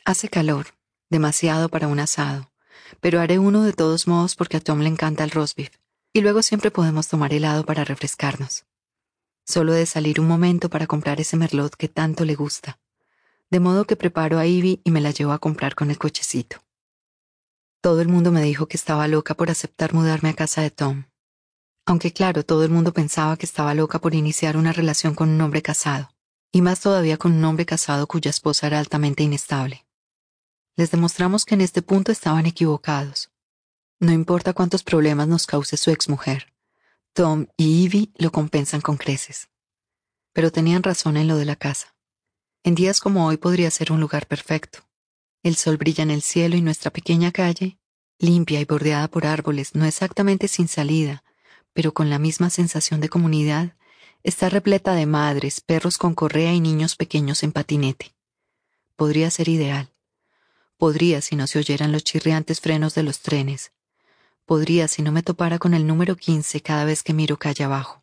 Hace 0.04 0.28
calor, 0.28 0.66
demasiado 1.08 1.68
para 1.68 1.88
un 1.88 1.98
asado, 1.98 2.52
pero 3.00 3.20
haré 3.20 3.38
uno 3.38 3.62
de 3.62 3.72
todos 3.72 4.06
modos 4.06 4.36
porque 4.36 4.58
a 4.58 4.60
Tom 4.60 4.80
le 4.80 4.88
encanta 4.88 5.24
el 5.24 5.30
roast 5.30 5.56
beef, 5.56 5.70
y 6.12 6.20
luego 6.20 6.42
siempre 6.42 6.70
podemos 6.70 7.08
tomar 7.08 7.32
helado 7.32 7.64
para 7.64 7.84
refrescarnos. 7.84 8.66
Solo 9.46 9.72
de 9.72 9.86
salir 9.86 10.20
un 10.20 10.28
momento 10.28 10.68
para 10.68 10.86
comprar 10.86 11.20
ese 11.20 11.36
merlot 11.36 11.74
que 11.74 11.88
tanto 11.88 12.24
le 12.24 12.34
gusta. 12.34 12.78
De 13.50 13.60
modo 13.60 13.84
que 13.84 13.96
preparo 13.96 14.38
a 14.38 14.46
Ivy 14.46 14.80
y 14.84 14.90
me 14.90 15.00
la 15.00 15.10
llevo 15.10 15.32
a 15.32 15.38
comprar 15.38 15.74
con 15.74 15.90
el 15.90 15.98
cochecito. 15.98 16.58
Todo 17.80 18.00
el 18.00 18.08
mundo 18.08 18.30
me 18.30 18.42
dijo 18.42 18.66
que 18.66 18.76
estaba 18.76 19.08
loca 19.08 19.34
por 19.34 19.50
aceptar 19.50 19.94
mudarme 19.94 20.28
a 20.28 20.34
casa 20.34 20.62
de 20.62 20.70
Tom, 20.70 21.04
aunque 21.90 22.12
claro, 22.12 22.44
todo 22.44 22.62
el 22.64 22.70
mundo 22.70 22.92
pensaba 22.92 23.36
que 23.36 23.46
estaba 23.46 23.74
loca 23.74 23.98
por 23.98 24.14
iniciar 24.14 24.56
una 24.56 24.72
relación 24.72 25.16
con 25.16 25.28
un 25.28 25.40
hombre 25.40 25.60
casado, 25.60 26.14
y 26.52 26.62
más 26.62 26.80
todavía 26.80 27.16
con 27.16 27.32
un 27.32 27.44
hombre 27.44 27.66
casado 27.66 28.06
cuya 28.06 28.30
esposa 28.30 28.68
era 28.68 28.78
altamente 28.78 29.24
inestable. 29.24 29.86
Les 30.76 30.92
demostramos 30.92 31.44
que 31.44 31.54
en 31.54 31.62
este 31.62 31.82
punto 31.82 32.12
estaban 32.12 32.46
equivocados. 32.46 33.32
No 33.98 34.12
importa 34.12 34.52
cuántos 34.52 34.84
problemas 34.84 35.26
nos 35.26 35.46
cause 35.46 35.76
su 35.76 35.90
exmujer, 35.90 36.52
Tom 37.12 37.48
y 37.56 37.82
Ivy 37.82 38.12
lo 38.18 38.30
compensan 38.30 38.80
con 38.80 38.96
creces. 38.96 39.50
Pero 40.32 40.52
tenían 40.52 40.84
razón 40.84 41.16
en 41.16 41.26
lo 41.26 41.36
de 41.36 41.44
la 41.44 41.56
casa. 41.56 41.96
En 42.62 42.74
días 42.74 43.00
como 43.00 43.26
hoy 43.26 43.38
podría 43.38 43.70
ser 43.70 43.90
un 43.90 44.00
lugar 44.00 44.26
perfecto. 44.26 44.80
El 45.42 45.56
sol 45.56 45.78
brilla 45.78 46.02
en 46.02 46.10
el 46.10 46.20
cielo 46.20 46.56
y 46.56 46.60
nuestra 46.60 46.90
pequeña 46.90 47.32
calle, 47.32 47.78
limpia 48.18 48.60
y 48.60 48.66
bordeada 48.66 49.08
por 49.08 49.24
árboles, 49.24 49.74
no 49.74 49.86
exactamente 49.86 50.46
sin 50.46 50.68
salida, 50.68 51.24
pero 51.72 51.94
con 51.94 52.10
la 52.10 52.18
misma 52.18 52.50
sensación 52.50 53.00
de 53.00 53.08
comunidad, 53.08 53.76
está 54.22 54.50
repleta 54.50 54.92
de 54.92 55.06
madres, 55.06 55.62
perros 55.62 55.96
con 55.96 56.14
correa 56.14 56.52
y 56.52 56.60
niños 56.60 56.96
pequeños 56.96 57.42
en 57.42 57.52
patinete. 57.52 58.14
Podría 58.94 59.30
ser 59.30 59.48
ideal. 59.48 59.88
Podría 60.76 61.22
si 61.22 61.36
no 61.36 61.46
se 61.46 61.58
oyeran 61.58 61.92
los 61.92 62.04
chirriantes 62.04 62.60
frenos 62.60 62.94
de 62.94 63.02
los 63.02 63.20
trenes. 63.20 63.72
Podría 64.44 64.86
si 64.86 65.00
no 65.00 65.12
me 65.12 65.22
topara 65.22 65.58
con 65.58 65.72
el 65.72 65.86
número 65.86 66.16
15 66.16 66.60
cada 66.60 66.84
vez 66.84 67.02
que 67.02 67.14
miro 67.14 67.38
calle 67.38 67.64
abajo. 67.64 67.99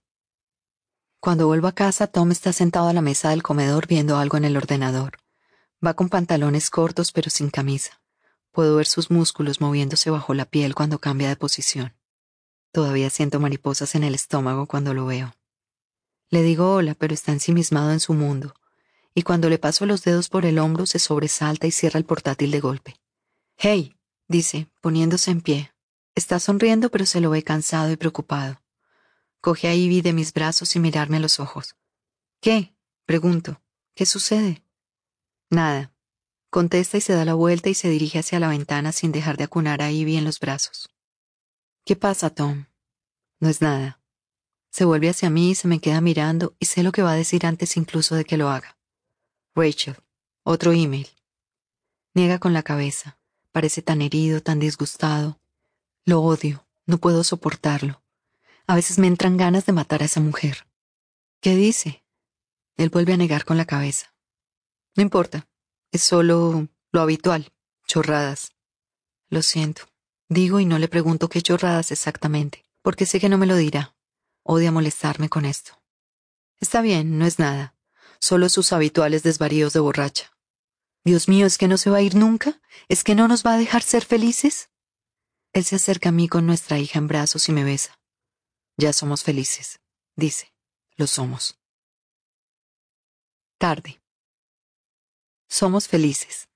Cuando 1.20 1.48
vuelvo 1.48 1.68
a 1.68 1.72
casa, 1.74 2.08
Tom 2.08 2.32
está 2.32 2.54
sentado 2.54 2.88
a 2.88 2.94
la 2.94 3.02
mesa 3.02 3.30
del 3.30 3.44
comedor 3.44 3.88
viendo 3.88 4.18
algo 4.18 4.38
en 4.38 4.46
el 4.46 4.56
ordenador. 4.56 5.18
Va 5.86 5.94
con 5.96 6.10
pantalones 6.10 6.70
cortos 6.70 7.12
pero 7.12 7.30
sin 7.30 7.50
camisa. 7.50 8.02
Puedo 8.52 8.76
ver 8.78 8.88
sus 8.88 9.12
músculos 9.12 9.60
moviéndose 9.60 10.10
bajo 10.10 10.34
la 10.34 10.46
piel 10.46 10.76
cuando 10.76 11.00
cambia 11.00 11.30
de 11.30 11.36
posición. 11.36 11.96
Todavía 12.72 13.10
siento 13.10 13.40
mariposas 13.40 13.96
en 13.96 14.04
el 14.04 14.16
estómago 14.16 14.68
cuando 14.68 14.94
lo 14.94 15.06
veo. 15.06 15.36
Le 16.30 16.44
digo 16.44 16.74
hola, 16.74 16.94
pero 16.94 17.14
está 17.14 17.32
ensimismado 17.32 17.92
en 17.92 18.00
su 18.00 18.14
mundo, 18.14 18.54
y 19.16 19.24
cuando 19.24 19.50
le 19.50 19.58
paso 19.58 19.86
los 19.86 20.04
dedos 20.04 20.30
por 20.30 20.46
el 20.46 20.60
hombro 20.60 20.86
se 20.86 21.00
sobresalta 21.00 21.68
y 21.68 21.72
cierra 21.72 21.98
el 21.98 22.06
portátil 22.06 22.52
de 22.52 22.60
golpe. 22.60 23.00
Hey, 23.58 23.96
dice, 24.28 24.68
poniéndose 24.82 25.32
en 25.32 25.42
pie. 25.42 25.72
Está 26.16 26.40
sonriendo, 26.40 26.90
pero 26.90 27.06
se 27.06 27.22
lo 27.22 27.30
ve 27.30 27.44
cansado 27.44 27.92
y 27.92 27.96
preocupado. 27.96 28.62
Coge 29.48 29.70
a 29.70 29.74
Ivy 29.74 30.02
de 30.02 30.12
mis 30.12 30.34
brazos 30.34 30.76
y 30.76 30.80
mirarme 30.82 31.16
a 31.16 31.20
los 31.22 31.40
ojos. 31.40 31.78
¿Qué? 32.42 32.76
pregunto. 33.06 33.62
¿Qué 33.96 34.06
sucede? 34.06 34.62
Nada. 35.50 35.96
Contesta 36.50 36.98
y 36.98 37.02
se 37.02 37.14
da 37.14 37.24
la 37.24 37.34
vuelta 37.34 37.70
y 37.70 37.74
se 37.74 37.88
dirige 37.88 38.20
hacia 38.20 38.42
la 38.42 38.50
ventana 38.50 38.92
sin 38.92 39.14
dejar 39.14 39.38
de 39.38 39.46
acunar 39.46 39.82
a 39.82 39.90
Ivy 39.90 40.18
en 40.18 40.26
los 40.26 40.42
brazos. 40.42 40.90
¿Qué 41.86 41.96
pasa, 41.96 42.30
Tom? 42.30 42.66
No 43.40 43.48
es 43.48 43.62
nada. 43.62 44.02
Se 44.70 44.84
vuelve 44.84 45.08
hacia 45.08 45.30
mí 45.30 45.52
y 45.52 45.56
se 45.56 45.70
me 45.70 45.80
queda 45.80 46.02
mirando 46.02 46.54
y 46.60 46.66
sé 46.66 46.84
lo 46.84 46.92
que 46.92 47.04
va 47.04 47.14
a 47.14 47.16
decir 47.16 47.46
antes 47.46 47.78
incluso 47.78 48.16
de 48.16 48.26
que 48.26 48.36
lo 48.36 48.50
haga. 48.50 48.78
Rachel, 49.56 49.96
otro 50.44 50.74
email. 50.74 51.08
Niega 52.14 52.38
con 52.38 52.52
la 52.52 52.64
cabeza. 52.64 53.18
Parece 53.54 53.82
tan 53.82 54.02
herido, 54.02 54.44
tan 54.44 54.60
disgustado. 54.60 55.40
Lo 56.04 56.22
odio. 56.22 56.68
No 56.86 56.98
puedo 56.98 57.24
soportarlo. 57.24 58.04
A 58.68 58.76
veces 58.76 59.00
me 59.00 59.08
entran 59.08 59.38
ganas 59.38 59.66
de 59.66 59.72
matar 59.72 60.02
a 60.02 60.06
esa 60.06 60.20
mujer. 60.20 60.68
¿Qué 61.40 61.56
dice? 61.56 62.04
Él 62.76 62.90
vuelve 62.90 63.14
a 63.14 63.18
negar 63.18 63.46
con 63.46 63.56
la 63.56 63.66
cabeza. 63.66 64.14
No 64.96 65.04
importa. 65.04 65.48
Es 65.92 66.04
solo 66.04 66.68
lo 66.92 67.02
habitual. 67.02 67.54
Chorradas. 67.88 68.52
Lo 69.30 69.42
siento. 69.42 69.84
Digo 70.28 70.60
y 70.60 70.66
no 70.66 70.80
le 70.80 70.90
pregunto 70.90 71.30
qué 71.30 71.42
chorradas 71.42 71.92
exactamente, 71.92 72.66
porque 72.82 73.06
sé 73.06 73.22
que 73.22 73.30
no 73.30 73.38
me 73.38 73.46
lo 73.46 73.56
dirá. 73.56 73.96
Odia 74.44 74.74
molestarme 74.74 75.30
con 75.30 75.46
esto. 75.46 75.82
Está 76.60 76.82
bien, 76.82 77.18
no 77.18 77.26
es 77.26 77.40
nada. 77.40 77.74
Solo 78.20 78.50
sus 78.50 78.74
habituales 78.74 79.24
desvaríos 79.24 79.72
de 79.72 79.80
borracha. 79.80 80.32
Dios 81.06 81.30
mío, 81.30 81.46
¿es 81.46 81.58
que 81.58 81.70
no 81.70 81.78
se 81.78 81.90
va 81.90 81.98
a 81.98 82.02
ir 82.02 82.16
nunca? 82.16 82.60
¿Es 82.90 83.06
que 83.06 83.16
no 83.16 83.30
nos 83.30 83.46
va 83.46 83.54
a 83.54 83.58
dejar 83.58 83.82
ser 83.82 84.04
felices? 84.04 84.70
Él 85.54 85.64
se 85.64 85.78
acerca 85.78 86.10
a 86.10 86.12
mí 86.12 86.28
con 86.28 86.46
nuestra 86.46 86.80
hija 86.80 87.00
en 87.00 87.08
brazos 87.08 87.48
y 87.48 87.54
me 87.54 87.64
besa. 87.64 87.97
Ya 88.78 88.94
somos 88.94 89.24
felices, 89.24 89.80
dice. 90.16 90.54
Lo 90.98 91.08
somos. 91.08 91.60
Tarde. 93.58 94.00
Somos 95.48 95.88
felices. 95.88 96.48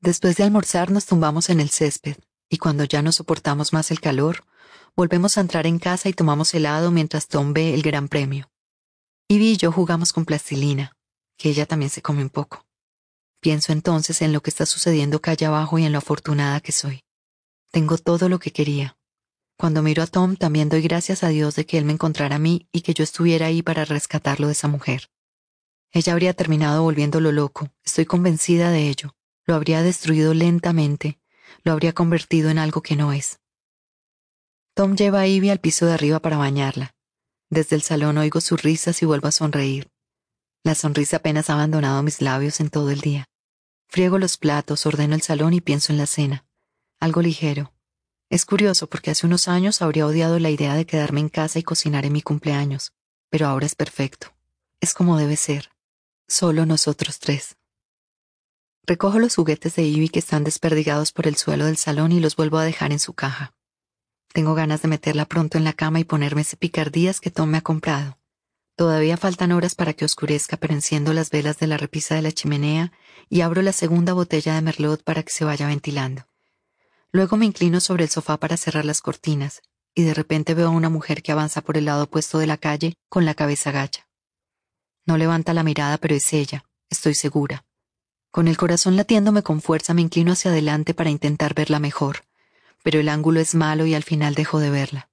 Después 0.00 0.36
de 0.36 0.44
almorzar 0.44 0.90
nos 0.90 1.06
tumbamos 1.06 1.50
en 1.50 1.60
el 1.60 1.70
césped, 1.70 2.16
y 2.48 2.58
cuando 2.58 2.82
ya 2.82 3.02
no 3.02 3.12
soportamos 3.12 3.72
más 3.72 3.92
el 3.92 4.00
calor, 4.00 4.44
volvemos 4.96 5.38
a 5.38 5.40
entrar 5.40 5.66
en 5.68 5.78
casa 5.78 6.08
y 6.08 6.12
tomamos 6.12 6.52
helado 6.54 6.90
mientras 6.90 7.28
Tom 7.28 7.52
ve 7.52 7.74
el 7.74 7.82
gran 7.82 8.08
premio. 8.08 8.50
Ivy 9.28 9.52
y 9.52 9.56
yo 9.56 9.70
jugamos 9.70 10.12
con 10.12 10.24
plastilina, 10.24 10.96
que 11.36 11.50
ella 11.50 11.66
también 11.66 11.90
se 11.90 12.02
come 12.02 12.22
un 12.22 12.30
poco. 12.30 12.66
Pienso 13.40 13.72
entonces 13.72 14.20
en 14.22 14.32
lo 14.32 14.42
que 14.42 14.50
está 14.50 14.66
sucediendo 14.66 15.20
calle 15.20 15.46
abajo 15.46 15.78
y 15.78 15.84
en 15.84 15.92
lo 15.92 15.98
afortunada 15.98 16.60
que 16.60 16.72
soy. 16.72 17.04
Tengo 17.70 17.98
todo 17.98 18.28
lo 18.28 18.38
que 18.38 18.52
quería. 18.52 18.96
Cuando 19.56 19.82
miro 19.82 20.02
a 20.02 20.06
Tom 20.06 20.36
también 20.36 20.68
doy 20.68 20.82
gracias 20.82 21.22
a 21.22 21.28
Dios 21.28 21.54
de 21.54 21.66
que 21.66 21.78
él 21.78 21.84
me 21.84 21.92
encontrara 21.92 22.36
a 22.36 22.38
mí 22.38 22.68
y 22.72 22.80
que 22.82 22.94
yo 22.94 23.04
estuviera 23.04 23.46
ahí 23.46 23.62
para 23.62 23.84
rescatarlo 23.84 24.46
de 24.46 24.52
esa 24.52 24.68
mujer. 24.68 25.10
Ella 25.92 26.12
habría 26.12 26.32
terminado 26.32 26.82
volviéndolo 26.82 27.32
loco, 27.32 27.70
estoy 27.84 28.06
convencida 28.06 28.70
de 28.70 28.88
ello. 28.88 29.14
Lo 29.44 29.54
habría 29.54 29.82
destruido 29.82 30.34
lentamente, 30.34 31.18
lo 31.64 31.72
habría 31.72 31.92
convertido 31.92 32.48
en 32.50 32.58
algo 32.58 32.80
que 32.82 32.96
no 32.96 33.12
es. 33.12 33.40
Tom 34.74 34.96
lleva 34.96 35.20
a 35.20 35.26
Ivy 35.26 35.50
al 35.50 35.60
piso 35.60 35.84
de 35.84 35.92
arriba 35.92 36.20
para 36.20 36.38
bañarla. 36.38 36.94
Desde 37.50 37.76
el 37.76 37.82
salón 37.82 38.16
oigo 38.16 38.40
sus 38.40 38.62
risas 38.62 39.02
y 39.02 39.06
vuelvo 39.06 39.28
a 39.28 39.32
sonreír. 39.32 39.90
La 40.64 40.74
sonrisa 40.74 41.18
apenas 41.18 41.50
ha 41.50 41.54
abandonado 41.54 42.02
mis 42.02 42.22
labios 42.22 42.60
en 42.60 42.70
todo 42.70 42.90
el 42.90 43.00
día. 43.00 43.26
Friego 43.88 44.16
los 44.18 44.38
platos, 44.38 44.86
ordeno 44.86 45.14
el 45.14 45.20
salón 45.20 45.52
y 45.52 45.60
pienso 45.60 45.92
en 45.92 45.98
la 45.98 46.06
cena. 46.06 46.46
Algo 46.98 47.20
ligero. 47.20 47.74
Es 48.32 48.46
curioso 48.46 48.86
porque 48.86 49.10
hace 49.10 49.26
unos 49.26 49.46
años 49.46 49.82
habría 49.82 50.06
odiado 50.06 50.38
la 50.38 50.48
idea 50.48 50.74
de 50.74 50.86
quedarme 50.86 51.20
en 51.20 51.28
casa 51.28 51.58
y 51.58 51.62
cocinar 51.62 52.06
en 52.06 52.14
mi 52.14 52.22
cumpleaños, 52.22 52.94
pero 53.28 53.46
ahora 53.46 53.66
es 53.66 53.74
perfecto. 53.74 54.28
Es 54.80 54.94
como 54.94 55.18
debe 55.18 55.36
ser. 55.36 55.68
Solo 56.28 56.64
nosotros 56.64 57.18
tres. 57.18 57.58
Recojo 58.86 59.18
los 59.18 59.36
juguetes 59.36 59.76
de 59.76 59.82
Ivy 59.82 60.08
que 60.08 60.20
están 60.20 60.44
desperdigados 60.44 61.12
por 61.12 61.26
el 61.26 61.36
suelo 61.36 61.66
del 61.66 61.76
salón 61.76 62.10
y 62.10 62.20
los 62.20 62.34
vuelvo 62.34 62.56
a 62.56 62.64
dejar 62.64 62.90
en 62.90 63.00
su 63.00 63.12
caja. 63.12 63.52
Tengo 64.32 64.54
ganas 64.54 64.80
de 64.80 64.88
meterla 64.88 65.26
pronto 65.26 65.58
en 65.58 65.64
la 65.64 65.74
cama 65.74 66.00
y 66.00 66.04
ponerme 66.04 66.40
ese 66.40 66.56
picardías 66.56 67.20
que 67.20 67.30
Tom 67.30 67.50
me 67.50 67.58
ha 67.58 67.60
comprado. 67.60 68.18
Todavía 68.76 69.18
faltan 69.18 69.52
horas 69.52 69.74
para 69.74 69.92
que 69.92 70.06
oscurezca, 70.06 70.56
pero 70.56 70.72
enciendo 70.72 71.12
las 71.12 71.28
velas 71.28 71.58
de 71.58 71.66
la 71.66 71.76
repisa 71.76 72.14
de 72.14 72.22
la 72.22 72.32
chimenea 72.32 72.92
y 73.28 73.42
abro 73.42 73.60
la 73.60 73.74
segunda 73.74 74.14
botella 74.14 74.54
de 74.54 74.62
merlot 74.62 75.04
para 75.04 75.22
que 75.22 75.32
se 75.32 75.44
vaya 75.44 75.66
ventilando. 75.66 76.31
Luego 77.12 77.36
me 77.36 77.46
inclino 77.46 77.80
sobre 77.80 78.04
el 78.04 78.10
sofá 78.10 78.38
para 78.38 78.56
cerrar 78.56 78.84
las 78.84 79.00
cortinas, 79.00 79.62
y 79.94 80.02
de 80.02 80.14
repente 80.14 80.54
veo 80.54 80.68
a 80.68 80.70
una 80.70 80.88
mujer 80.88 81.22
que 81.22 81.32
avanza 81.32 81.60
por 81.60 81.76
el 81.76 81.84
lado 81.84 82.04
opuesto 82.04 82.38
de 82.38 82.46
la 82.46 82.56
calle 82.56 82.94
con 83.08 83.24
la 83.24 83.34
cabeza 83.34 83.70
gacha. 83.70 84.08
No 85.06 85.18
levanta 85.18 85.54
la 85.54 85.62
mirada, 85.62 85.98
pero 85.98 86.14
es 86.14 86.32
ella, 86.32 86.64
estoy 86.88 87.14
segura. 87.14 87.64
Con 88.30 88.48
el 88.48 88.56
corazón 88.56 88.96
latiéndome 88.96 89.42
con 89.42 89.60
fuerza 89.60 89.92
me 89.94 90.02
inclino 90.02 90.32
hacia 90.32 90.50
adelante 90.50 90.94
para 90.94 91.10
intentar 91.10 91.54
verla 91.54 91.78
mejor 91.78 92.24
pero 92.82 93.00
el 93.00 93.08
ángulo 93.08 93.40
es 93.40 93.54
malo 93.54 93.86
y 93.86 93.94
al 93.94 94.02
final 94.02 94.34
dejo 94.34 94.58
de 94.58 94.70
verla. 94.70 95.08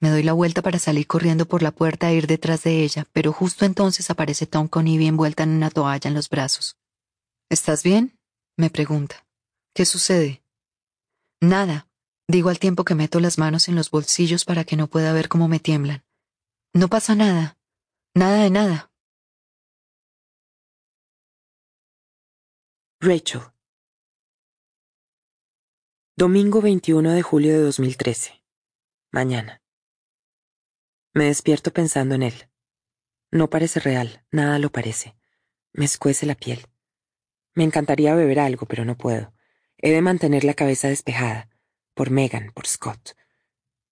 Me 0.00 0.10
doy 0.10 0.22
la 0.22 0.32
vuelta 0.32 0.62
para 0.62 0.78
salir 0.78 1.06
corriendo 1.06 1.46
por 1.46 1.62
la 1.62 1.72
puerta 1.72 2.10
e 2.10 2.14
ir 2.14 2.26
detrás 2.26 2.62
de 2.62 2.82
ella, 2.82 3.06
pero 3.12 3.32
justo 3.32 3.64
entonces 3.64 4.10
aparece 4.10 4.46
Tom 4.46 4.68
con 4.68 4.86
Ivy 4.86 5.06
envuelta 5.06 5.42
en 5.42 5.50
una 5.50 5.70
toalla 5.70 6.08
en 6.08 6.14
los 6.14 6.28
brazos. 6.28 6.76
¿Estás 7.48 7.82
bien? 7.82 8.18
me 8.56 8.70
pregunta. 8.70 9.26
¿Qué 9.74 9.84
sucede? 9.84 10.42
Nada, 11.40 11.88
digo 12.26 12.48
al 12.48 12.58
tiempo 12.58 12.84
que 12.84 12.96
meto 12.96 13.20
las 13.20 13.38
manos 13.38 13.68
en 13.68 13.76
los 13.76 13.90
bolsillos 13.90 14.44
para 14.44 14.64
que 14.64 14.76
no 14.76 14.88
pueda 14.88 15.12
ver 15.12 15.28
cómo 15.28 15.46
me 15.46 15.60
tiemblan. 15.60 16.04
No 16.72 16.88
pasa 16.88 17.14
nada. 17.14 17.58
Nada 18.14 18.42
de 18.42 18.50
nada. 18.50 18.92
Rachel. 23.00 23.42
Domingo 26.16 26.60
21 26.60 27.12
de 27.12 27.22
julio 27.22 27.52
de 27.52 27.60
2013. 27.60 28.42
Mañana. 29.12 29.62
Me 31.14 31.26
despierto 31.26 31.72
pensando 31.72 32.16
en 32.16 32.24
él. 32.24 32.50
No 33.30 33.48
parece 33.48 33.78
real, 33.78 34.26
nada 34.32 34.58
lo 34.58 34.70
parece. 34.70 35.16
Me 35.72 35.84
escuece 35.84 36.26
la 36.26 36.34
piel. 36.34 36.66
Me 37.54 37.62
encantaría 37.62 38.16
beber 38.16 38.40
algo, 38.40 38.66
pero 38.66 38.84
no 38.84 38.96
puedo. 38.96 39.32
He 39.78 39.90
de 39.90 40.02
mantener 40.02 40.44
la 40.44 40.54
cabeza 40.54 40.88
despejada. 40.88 41.48
Por 41.94 42.10
Megan, 42.10 42.52
por 42.54 42.66
Scott. 42.66 43.16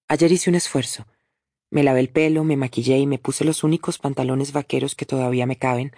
Ayer 0.09 0.31
hice 0.31 0.51
un 0.51 0.57
esfuerzo. 0.57 1.07
Me 1.71 1.83
lavé 1.83 2.01
el 2.01 2.11
pelo, 2.11 2.45
me 2.45 2.57
maquillé 2.57 2.99
y 2.99 3.07
me 3.07 3.19
puse 3.19 3.45
los 3.45 3.65
únicos 3.65 3.99
pantalones 3.99 4.53
vaqueros 4.53 4.95
que 4.95 5.07
todavía 5.07 5.47
me 5.47 5.57
caben, 5.57 5.93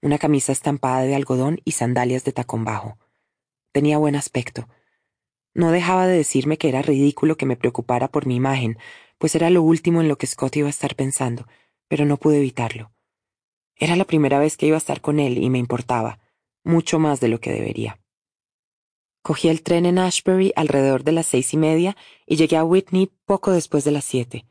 una 0.00 0.18
camisa 0.18 0.52
estampada 0.52 1.02
de 1.02 1.14
algodón 1.14 1.60
y 1.64 1.72
sandalias 1.72 2.24
de 2.24 2.32
tacón 2.32 2.64
bajo. 2.64 2.98
Tenía 3.72 3.98
buen 3.98 4.16
aspecto 4.16 4.68
no 5.54 5.72
dejaba 5.72 6.06
de 6.06 6.16
decirme 6.16 6.58
que 6.58 6.68
era 6.68 6.82
ridículo 6.82 7.36
que 7.36 7.46
me 7.46 7.56
preocupara 7.56 8.08
por 8.08 8.26
mi 8.26 8.36
imagen, 8.36 8.78
pues 9.18 9.34
era 9.34 9.50
lo 9.50 9.62
último 9.62 10.00
en 10.00 10.08
lo 10.08 10.16
que 10.16 10.26
Scott 10.26 10.56
iba 10.56 10.68
a 10.68 10.70
estar 10.70 10.94
pensando, 10.94 11.46
pero 11.88 12.04
no 12.04 12.16
pude 12.16 12.38
evitarlo. 12.38 12.92
Era 13.76 13.96
la 13.96 14.04
primera 14.04 14.38
vez 14.38 14.56
que 14.56 14.66
iba 14.66 14.76
a 14.76 14.78
estar 14.78 15.00
con 15.00 15.18
él 15.18 15.38
y 15.38 15.50
me 15.50 15.58
importaba, 15.58 16.20
mucho 16.64 16.98
más 16.98 17.20
de 17.20 17.28
lo 17.28 17.40
que 17.40 17.52
debería. 17.52 17.99
Cogí 19.22 19.48
el 19.48 19.62
tren 19.62 19.84
en 19.84 19.98
Ashbury 19.98 20.52
alrededor 20.56 21.04
de 21.04 21.12
las 21.12 21.26
seis 21.26 21.52
y 21.52 21.56
media 21.56 21.96
y 22.26 22.36
llegué 22.36 22.56
a 22.56 22.64
Whitney 22.64 23.10
poco 23.26 23.50
después 23.50 23.84
de 23.84 23.90
las 23.90 24.04
siete. 24.04 24.46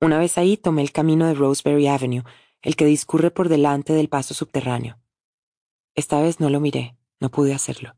Una 0.00 0.18
vez 0.18 0.38
ahí 0.38 0.56
tomé 0.56 0.82
el 0.82 0.92
camino 0.92 1.26
de 1.26 1.34
Roseberry 1.34 1.86
Avenue, 1.86 2.24
el 2.62 2.76
que 2.76 2.84
discurre 2.86 3.30
por 3.30 3.48
delante 3.48 3.92
del 3.92 4.08
paso 4.08 4.34
subterráneo. 4.34 4.98
Esta 5.94 6.20
vez 6.20 6.40
no 6.40 6.50
lo 6.50 6.60
miré, 6.60 6.96
no 7.20 7.30
pude 7.30 7.54
hacerlo. 7.54 7.96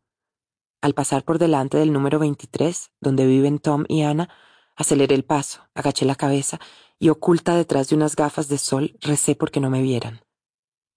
Al 0.83 0.95
pasar 0.95 1.25
por 1.25 1.39
delante 1.39 1.77
del 1.77 1.93
número 1.93 2.19
23, 2.19 2.91
donde 3.01 3.27
viven 3.27 3.59
Tom 3.59 3.85
y 3.89 4.03
Anna, 4.03 4.31
aceleré 4.77 5.15
el 5.15 5.25
paso, 5.25 5.69
agaché 5.75 6.07
la 6.07 6.15
cabeza 6.15 6.59
y 6.99 7.11
oculta 7.11 7.55
detrás 7.55 7.89
de 7.89 7.97
unas 7.97 8.17
gafas 8.17 8.49
de 8.49 8.59
sol 8.59 8.97
recé 9.01 9.35
porque 9.35 9.61
no 9.61 9.71
me 9.71 9.83
vieran. 9.83 10.21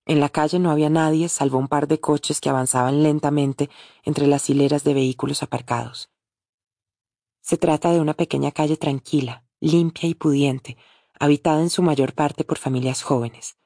En 0.06 0.20
la 0.20 0.30
calle 0.30 0.60
no 0.60 0.72
había 0.72 0.90
nadie 0.90 1.30
salvo 1.30 1.58
un 1.58 1.68
par 1.68 1.88
de 1.88 2.00
coches 2.00 2.42
que 2.42 2.50
avanzaban 2.50 3.04
lentamente 3.04 3.70
entre 4.04 4.28
las 4.28 4.50
hileras 4.50 4.84
de 4.84 4.94
vehículos 4.94 5.44
aparcados. 5.44 6.10
Se 7.42 7.58
trata 7.58 7.92
de 7.92 8.00
una 8.00 8.14
pequeña 8.14 8.52
calle 8.52 8.78
tranquila, 8.78 9.46
limpia 9.60 10.10
y 10.10 10.14
pudiente, 10.14 10.78
habitada 11.20 11.62
en 11.62 11.70
su 11.70 11.82
mayor 11.82 12.14
parte 12.14 12.44
por 12.44 12.58
familias 12.58 13.02
jóvenes. 13.02 13.58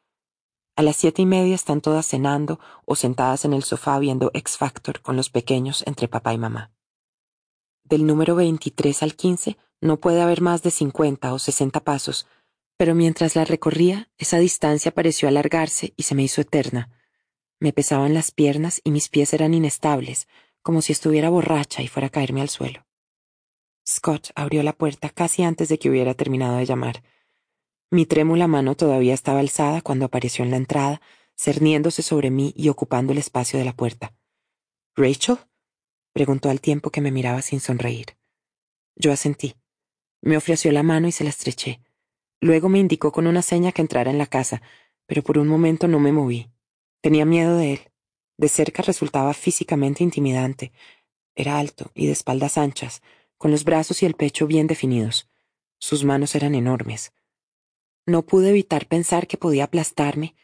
A 0.76 0.84
las 0.84 0.96
siete 0.96 1.24
y 1.24 1.26
media 1.26 1.56
están 1.56 1.82
todas 1.82 2.06
cenando 2.06 2.60
o 2.86 2.96
sentadas 2.96 3.46
en 3.46 3.54
el 3.54 3.64
sofá 3.64 3.98
viendo 3.98 4.30
X 4.36 4.58
Factor 4.58 5.02
con 5.02 5.16
los 5.16 5.32
pequeños 5.32 5.84
entre 5.88 6.08
papá 6.08 6.36
y 6.36 6.38
mamá. 6.38 6.72
Del 7.84 8.06
número 8.06 8.36
23 8.36 9.02
al 9.02 9.16
15 9.16 9.58
no 9.82 9.98
puede 9.98 10.22
haber 10.22 10.42
más 10.42 10.62
de 10.62 10.70
50 10.70 11.34
o 11.34 11.40
60 11.40 11.80
pasos, 11.84 12.28
pero 12.78 12.94
mientras 12.94 13.36
la 13.36 13.44
recorría, 13.44 14.10
esa 14.18 14.38
distancia 14.38 14.92
pareció 14.92 15.28
alargarse 15.28 15.94
y 15.98 16.04
se 16.04 16.16
me 16.16 16.24
hizo 16.24 16.42
eterna. 16.42 16.92
Me 17.60 17.74
pesaban 17.74 18.14
las 18.14 18.32
piernas 18.32 18.82
y 18.84 18.92
mis 18.92 19.10
pies 19.10 19.34
eran 19.34 19.56
inestables, 19.56 20.28
como 20.62 20.82
si 20.82 20.94
estuviera 20.94 21.30
borracha 21.30 21.82
y 21.82 21.88
fuera 21.88 22.08
a 22.08 22.12
caerme 22.12 22.42
al 22.42 22.50
suelo. 22.50 22.86
Scott 23.88 24.30
abrió 24.36 24.62
la 24.64 24.74
puerta 24.74 25.10
casi 25.10 25.44
antes 25.44 25.70
de 25.70 25.80
que 25.80 25.90
hubiera 25.90 26.14
terminado 26.14 26.58
de 26.58 26.66
llamar. 26.66 27.04
Mi 27.90 28.06
trémula 28.06 28.48
mano 28.48 28.76
todavía 28.76 29.14
estaba 29.14 29.40
alzada 29.40 29.82
cuando 29.82 30.06
apareció 30.06 30.46
en 30.46 30.52
la 30.52 30.58
entrada, 30.58 31.02
cerniéndose 31.36 32.04
sobre 32.04 32.30
mí 32.30 32.54
y 32.56 32.70
ocupando 32.70 33.14
el 33.14 33.18
espacio 33.18 33.58
de 33.58 33.66
la 33.66 33.74
puerta. 33.74 34.14
¿Rachel? 34.96 35.38
preguntó 36.12 36.50
al 36.50 36.60
tiempo 36.60 36.90
que 36.90 37.02
me 37.02 37.12
miraba 37.12 37.42
sin 37.42 37.60
sonreír. 37.60 38.18
Yo 38.96 39.12
asentí. 39.12 39.56
Me 40.22 40.36
ofreció 40.36 40.72
la 40.72 40.84
mano 40.84 41.08
y 41.08 41.12
se 41.12 41.24
la 41.24 41.30
estreché. 41.30 41.80
Luego 42.40 42.70
me 42.70 42.80
indicó 42.80 43.12
con 43.12 43.28
una 43.28 43.42
seña 43.42 43.72
que 43.72 43.82
entrara 43.82 44.12
en 44.12 44.18
la 44.18 44.28
casa, 44.28 44.62
pero 45.06 45.24
por 45.24 45.38
un 45.38 45.48
momento 45.48 45.88
no 45.88 46.00
me 46.00 46.12
moví. 46.12 46.52
Tenía 47.02 47.26
miedo 47.26 47.58
de 47.58 47.74
él. 47.74 47.92
De 48.38 48.50
cerca 48.50 48.84
resultaba 48.84 49.34
físicamente 49.34 50.04
intimidante. 50.04 50.72
Era 51.36 51.58
alto 51.58 51.92
y 51.96 52.06
de 52.06 52.12
espaldas 52.12 52.58
anchas, 52.58 53.02
con 53.38 53.52
los 53.52 53.64
brazos 53.64 54.04
y 54.04 54.06
el 54.06 54.14
pecho 54.14 54.48
bien 54.48 54.68
definidos. 54.68 55.30
Sus 55.80 56.04
manos 56.04 56.36
eran 56.36 56.56
enormes. 56.56 57.14
No 58.06 58.26
pude 58.26 58.50
evitar 58.50 58.88
pensar 58.88 59.28
que 59.28 59.38
podía 59.38 59.66
aplastarme 59.66 60.36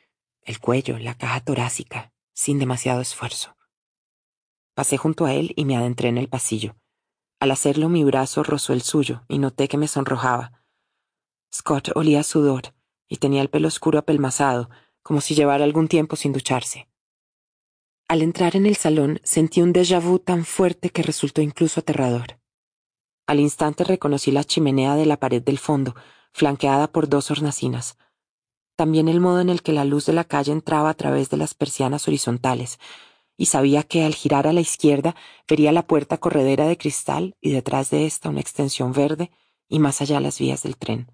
el 0.45 0.59
cuello, 0.59 0.99
la 0.99 1.15
caja 1.17 1.39
torácica, 1.39 2.11
sin 2.33 2.59
demasiado 2.59 3.01
esfuerzo. 3.01 3.55
Pasé 4.73 4.97
junto 4.97 5.25
a 5.25 5.33
él 5.33 5.53
y 5.55 5.65
me 5.65 5.77
adentré 5.77 6.09
en 6.09 6.17
el 6.17 6.27
pasillo. 6.27 6.75
Al 7.39 7.51
hacerlo 7.51 7.89
mi 7.89 8.03
brazo 8.03 8.43
rozó 8.43 8.73
el 8.73 8.81
suyo 8.81 9.23
y 9.27 9.37
noté 9.37 9.67
que 9.67 9.77
me 9.77 9.87
sonrojaba. 9.87 10.62
Scott 11.53 11.89
olía 11.95 12.23
sudor 12.23 12.73
y 13.07 13.17
tenía 13.17 13.41
el 13.41 13.49
pelo 13.49 13.67
oscuro 13.67 13.99
apelmazado, 13.99 14.69
como 15.03 15.21
si 15.21 15.35
llevara 15.35 15.63
algún 15.63 15.87
tiempo 15.87 16.15
sin 16.15 16.33
ducharse. 16.33 16.87
Al 18.07 18.21
entrar 18.21 18.55
en 18.55 18.65
el 18.65 18.75
salón 18.75 19.19
sentí 19.23 19.61
un 19.61 19.73
déjà 19.73 20.01
vu 20.01 20.19
tan 20.19 20.45
fuerte 20.45 20.89
que 20.89 21.03
resultó 21.03 21.41
incluso 21.41 21.79
aterrador. 21.79 22.39
Al 23.27 23.39
instante 23.39 23.83
reconocí 23.83 24.31
la 24.31 24.43
chimenea 24.43 24.95
de 24.95 25.05
la 25.05 25.17
pared 25.17 25.41
del 25.41 25.59
fondo, 25.59 25.95
flanqueada 26.31 26.91
por 26.91 27.07
dos 27.07 27.29
hornacinas. 27.31 27.97
También 28.75 29.07
el 29.07 29.19
modo 29.19 29.39
en 29.39 29.49
el 29.49 29.61
que 29.61 29.71
la 29.71 29.85
luz 29.85 30.07
de 30.07 30.13
la 30.13 30.23
calle 30.23 30.51
entraba 30.51 30.89
a 30.89 30.95
través 30.95 31.29
de 31.29 31.37
las 31.37 31.53
persianas 31.53 32.07
horizontales, 32.07 32.79
y 33.37 33.45
sabía 33.45 33.83
que 33.83 34.03
al 34.03 34.15
girar 34.15 34.47
a 34.47 34.53
la 34.53 34.61
izquierda 34.61 35.15
vería 35.47 35.71
la 35.71 35.85
puerta 35.85 36.17
corredera 36.17 36.67
de 36.67 36.77
cristal 36.77 37.35
y 37.41 37.51
detrás 37.51 37.89
de 37.89 38.05
esta 38.05 38.29
una 38.29 38.41
extensión 38.41 38.91
verde 38.91 39.31
y 39.69 39.79
más 39.79 40.01
allá 40.01 40.19
las 40.19 40.39
vías 40.39 40.63
del 40.63 40.77
tren. 40.77 41.11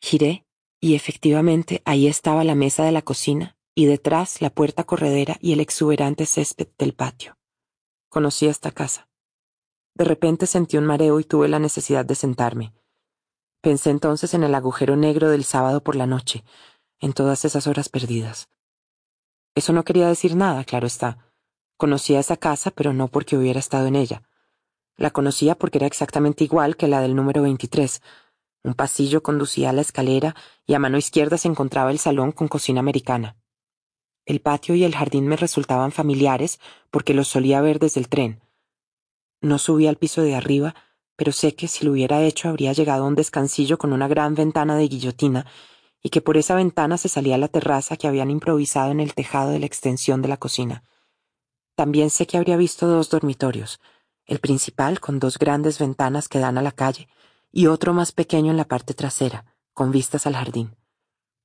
Giré 0.00 0.46
y 0.80 0.94
efectivamente 0.94 1.82
ahí 1.84 2.06
estaba 2.06 2.44
la 2.44 2.54
mesa 2.54 2.84
de 2.84 2.92
la 2.92 3.02
cocina 3.02 3.56
y 3.74 3.86
detrás 3.86 4.40
la 4.40 4.50
puerta 4.50 4.84
corredera 4.84 5.36
y 5.40 5.52
el 5.52 5.60
exuberante 5.60 6.26
césped 6.26 6.68
del 6.78 6.94
patio. 6.94 7.36
Conocí 8.08 8.46
esta 8.46 8.70
casa. 8.70 9.08
De 9.94 10.04
repente 10.04 10.46
sentí 10.46 10.76
un 10.76 10.86
mareo 10.86 11.20
y 11.20 11.24
tuve 11.24 11.48
la 11.48 11.58
necesidad 11.58 12.04
de 12.04 12.14
sentarme. 12.14 12.72
Pensé 13.60 13.90
entonces 13.90 14.34
en 14.34 14.44
el 14.44 14.54
agujero 14.54 14.96
negro 14.96 15.28
del 15.28 15.44
sábado 15.44 15.82
por 15.82 15.96
la 15.96 16.06
noche, 16.06 16.44
en 17.00 17.12
todas 17.12 17.44
esas 17.44 17.66
horas 17.66 17.88
perdidas. 17.88 18.48
Eso 19.54 19.72
no 19.72 19.84
quería 19.84 20.06
decir 20.06 20.36
nada, 20.36 20.64
claro 20.64 20.86
está. 20.86 21.32
Conocía 21.76 22.20
esa 22.20 22.36
casa, 22.36 22.70
pero 22.70 22.92
no 22.92 23.08
porque 23.08 23.36
hubiera 23.36 23.58
estado 23.58 23.86
en 23.86 23.96
ella. 23.96 24.22
La 24.96 25.10
conocía 25.10 25.56
porque 25.56 25.78
era 25.78 25.86
exactamente 25.86 26.44
igual 26.44 26.76
que 26.76 26.88
la 26.88 27.00
del 27.00 27.14
número 27.14 27.42
23. 27.42 28.00
Un 28.64 28.74
pasillo 28.74 29.22
conducía 29.22 29.70
a 29.70 29.72
la 29.72 29.82
escalera 29.82 30.34
y 30.66 30.74
a 30.74 30.78
mano 30.78 30.98
izquierda 30.98 31.38
se 31.38 31.48
encontraba 31.48 31.90
el 31.90 31.98
salón 31.98 32.32
con 32.32 32.48
cocina 32.48 32.80
americana. 32.80 33.36
El 34.26 34.40
patio 34.40 34.74
y 34.74 34.84
el 34.84 34.94
jardín 34.94 35.26
me 35.26 35.36
resultaban 35.36 35.92
familiares 35.92 36.60
porque 36.90 37.14
los 37.14 37.28
solía 37.28 37.60
ver 37.60 37.78
desde 37.78 38.00
el 38.00 38.08
tren. 38.08 38.42
No 39.40 39.58
subí 39.58 39.86
al 39.86 39.96
piso 39.96 40.22
de 40.22 40.34
arriba, 40.34 40.74
pero 41.16 41.32
sé 41.32 41.54
que 41.54 41.68
si 41.68 41.84
lo 41.84 41.92
hubiera 41.92 42.22
hecho 42.22 42.48
habría 42.48 42.72
llegado 42.72 43.04
a 43.04 43.06
un 43.06 43.14
descansillo 43.14 43.78
con 43.78 43.92
una 43.92 44.08
gran 44.08 44.34
ventana 44.34 44.76
de 44.76 44.88
guillotina 44.88 45.46
y 46.02 46.10
que 46.10 46.20
por 46.20 46.36
esa 46.36 46.54
ventana 46.54 46.98
se 46.98 47.08
salía 47.08 47.38
la 47.38 47.48
terraza 47.48 47.96
que 47.96 48.06
habían 48.06 48.30
improvisado 48.30 48.90
en 48.90 49.00
el 49.00 49.14
tejado 49.14 49.50
de 49.50 49.60
la 49.60 49.66
extensión 49.66 50.20
de 50.20 50.28
la 50.28 50.36
cocina. 50.36 50.82
También 51.74 52.10
sé 52.10 52.26
que 52.26 52.36
habría 52.36 52.56
visto 52.56 52.86
dos 52.86 53.08
dormitorios, 53.08 53.80
el 54.26 54.40
principal 54.40 55.00
con 55.00 55.20
dos 55.20 55.38
grandes 55.38 55.78
ventanas 55.78 56.28
que 56.28 56.38
dan 56.38 56.58
a 56.58 56.62
la 56.62 56.72
calle 56.72 57.08
y 57.52 57.66
otro 57.66 57.92
más 57.94 58.12
pequeño 58.12 58.50
en 58.50 58.56
la 58.56 58.66
parte 58.66 58.94
trasera, 58.94 59.44
con 59.72 59.90
vistas 59.90 60.26
al 60.26 60.34
jardín. 60.34 60.76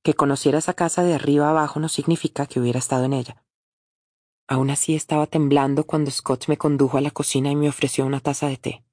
Que 0.02 0.14
conociera 0.14 0.58
esa 0.58 0.74
casa 0.74 1.02
de 1.02 1.14
arriba 1.14 1.50
abajo 1.50 1.80
no 1.80 1.88
significa 1.88 2.46
que 2.46 2.60
hubiera 2.60 2.78
estado 2.78 3.04
en 3.04 3.14
ella. 3.14 3.44
Aún 4.46 4.70
así 4.70 4.94
estaba 4.94 5.26
temblando 5.26 5.84
cuando 5.84 6.10
Scott 6.10 6.48
me 6.48 6.58
condujo 6.58 6.98
a 6.98 7.00
la 7.00 7.10
cocina 7.10 7.50
y 7.50 7.56
me 7.56 7.68
ofreció 7.68 8.04
una 8.04 8.20
taza 8.20 8.48
de 8.48 8.58
té. 8.58 8.84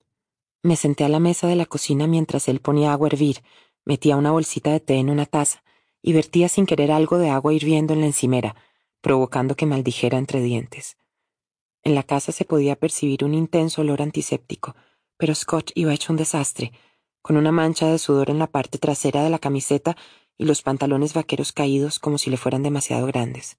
Me 0.64 0.76
senté 0.76 1.04
a 1.04 1.10
la 1.10 1.20
mesa 1.20 1.48
de 1.48 1.56
la 1.56 1.66
cocina 1.66 2.08
mientras 2.08 2.48
él 2.48 2.62
ponía 2.62 2.94
agua 2.94 3.08
a 3.08 3.12
hervir, 3.12 3.44
metía 3.84 4.16
una 4.16 4.32
bolsita 4.32 4.72
de 4.72 4.80
té 4.80 4.96
en 4.96 5.10
una 5.10 5.26
taza 5.26 5.64
y 6.02 6.14
vertía 6.14 6.48
sin 6.48 6.66
querer 6.66 6.92
algo 6.92 7.18
de 7.18 7.30
agua 7.30 7.54
hirviendo 7.54 7.94
en 7.94 8.02
la 8.02 8.06
encimera, 8.08 8.56
provocando 9.02 9.56
que 9.56 9.66
maldijera 9.66 10.18
entre 10.18 10.42
dientes. 10.42 10.98
En 11.84 11.96
la 11.96 12.04
casa 12.04 12.32
se 12.32 12.46
podía 12.46 12.76
percibir 12.76 13.26
un 13.26 13.34
intenso 13.34 13.82
olor 13.82 14.02
antiséptico, 14.02 14.76
pero 15.18 15.36
Scott 15.36 15.72
iba 15.76 15.94
hecho 15.94 16.14
un 16.14 16.18
desastre, 16.18 16.72
con 17.22 17.38
una 17.38 17.52
mancha 17.52 17.88
de 17.88 18.00
sudor 18.00 18.30
en 18.30 18.40
la 18.40 18.48
parte 18.48 18.78
trasera 18.78 19.24
de 19.24 19.30
la 19.30 19.40
camiseta 19.40 19.96
y 20.38 20.46
los 20.46 20.62
pantalones 20.62 21.14
vaqueros 21.14 21.52
caídos 21.52 22.00
como 22.00 22.18
si 22.18 22.30
le 22.30 22.38
fueran 22.38 22.64
demasiado 22.64 23.06
grandes. 23.08 23.58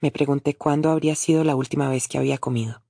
Me 0.00 0.10
pregunté 0.10 0.54
cuándo 0.56 0.90
habría 0.90 1.14
sido 1.14 1.44
la 1.44 1.56
última 1.56 1.88
vez 1.88 2.08
que 2.08 2.18
había 2.18 2.38
comido. 2.38 2.82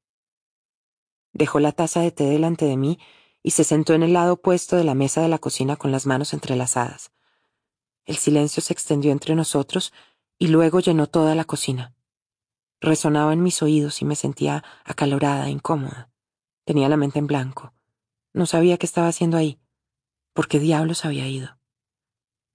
Dejó 1.33 1.61
la 1.61 1.73
taza 1.73 2.01
de 2.01 2.11
té 2.11 2.25
delante 2.25 2.65
de 2.67 2.77
mí 2.77 2.99
y 3.43 3.53
se 3.53 3.65
sentó 3.65 3.95
en 3.95 4.03
el 4.03 4.13
lado 4.13 4.35
opuesto 4.35 4.77
de 4.77 4.85
la 4.85 4.95
mesa 4.95 5.23
de 5.23 5.29
la 5.29 5.39
cocina 5.39 5.77
con 5.77 5.91
las 5.91 6.07
manos 6.07 6.33
entrelazadas. 6.33 7.13
El 8.05 8.17
silencio 8.17 8.63
se 8.63 8.73
extendió 8.73 9.13
entre 9.13 9.35
nosotros 9.35 9.93
y 10.39 10.49
luego 10.49 10.81
llenó 10.81 11.07
toda 11.07 11.35
la 11.35 11.45
cocina. 11.45 11.95
Resonaba 12.81 13.33
en 13.33 13.43
mis 13.43 13.63
oídos 13.63 14.03
y 14.03 14.05
me 14.05 14.17
sentía 14.17 14.65
acalorada, 14.85 15.49
incómoda. 15.49 16.11
Tenía 16.65 16.89
la 16.89 16.97
mente 16.97 17.21
en 17.21 17.27
blanco. 17.27 17.73
No 18.33 18.47
sabía 18.47 18.77
qué 18.77 18.87
estaba 18.87 19.09
haciendo 19.09 19.37
ahí. 19.37 19.62
¿Por 20.35 20.49
qué 20.49 20.59
diablos 20.59 21.05
había 21.05 21.29
ido? 21.29 21.59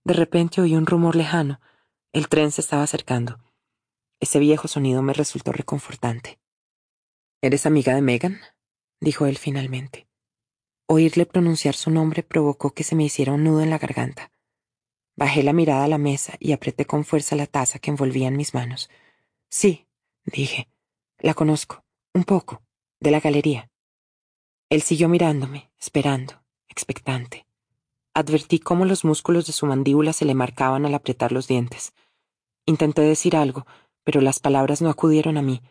De 0.04 0.14
repente 0.14 0.62
oí 0.62 0.76
un 0.76 0.86
rumor 0.86 1.16
lejano. 1.16 1.60
El 2.12 2.28
tren 2.28 2.52
se 2.52 2.62
estaba 2.62 2.84
acercando. 2.84 3.40
Ese 4.20 4.40
viejo 4.40 4.68
sonido 4.68 5.02
me 5.04 5.14
resultó 5.14 5.52
reconfortante. 5.52 6.40
¿Eres 7.42 7.66
amiga 7.66 7.94
de 7.94 8.02
Megan? 8.02 8.40
dijo 9.00 9.28
él 9.28 9.38
finalmente. 9.38 10.08
Oírle 10.88 11.26
pronunciar 11.26 11.76
su 11.76 11.92
nombre 11.92 12.24
provocó 12.24 12.74
que 12.74 12.84
se 12.84 12.96
me 12.96 13.04
hiciera 13.04 13.34
un 13.34 13.44
nudo 13.44 13.62
en 13.62 13.70
la 13.70 13.78
garganta. 13.78 14.32
Bajé 15.16 15.44
la 15.44 15.54
mirada 15.54 15.84
a 15.84 15.88
la 15.88 15.98
mesa 15.98 16.36
y 16.40 16.54
apreté 16.54 16.86
con 16.86 17.04
fuerza 17.04 17.36
la 17.36 17.48
taza 17.48 17.80
que 17.80 17.92
envolvía 17.92 18.28
en 18.28 18.38
mis 18.38 18.54
manos. 18.54 18.90
Sí, 19.50 19.88
dije. 20.26 20.70
La 21.20 21.34
conozco, 21.34 21.84
un 22.14 22.24
poco, 22.24 22.64
de 23.00 23.12
la 23.12 23.20
galería. 23.20 23.70
Él 24.70 24.84
siguió 24.84 25.10
mirándome, 25.10 25.72
esperando, 25.80 26.44
expectante. 26.70 27.47
Advertí 28.18 28.58
cómo 28.58 28.86
los 28.86 29.06
músculos 29.06 29.46
de 29.46 29.54
su 29.54 29.68
mandíbula 29.68 30.12
se 30.12 30.26
le 30.26 30.34
marcaban 30.34 30.88
al 30.88 30.96
apretar 30.96 31.32
los 31.32 31.48
dientes. 31.48 31.94
Intenté 32.66 33.04
decir 33.04 33.36
algo, 33.36 33.68
pero 34.04 34.22
las 34.22 34.40
palabras 34.40 34.82
no 34.82 34.90
acudieron 34.90 35.38
a 35.38 35.44
mí. 35.44 35.62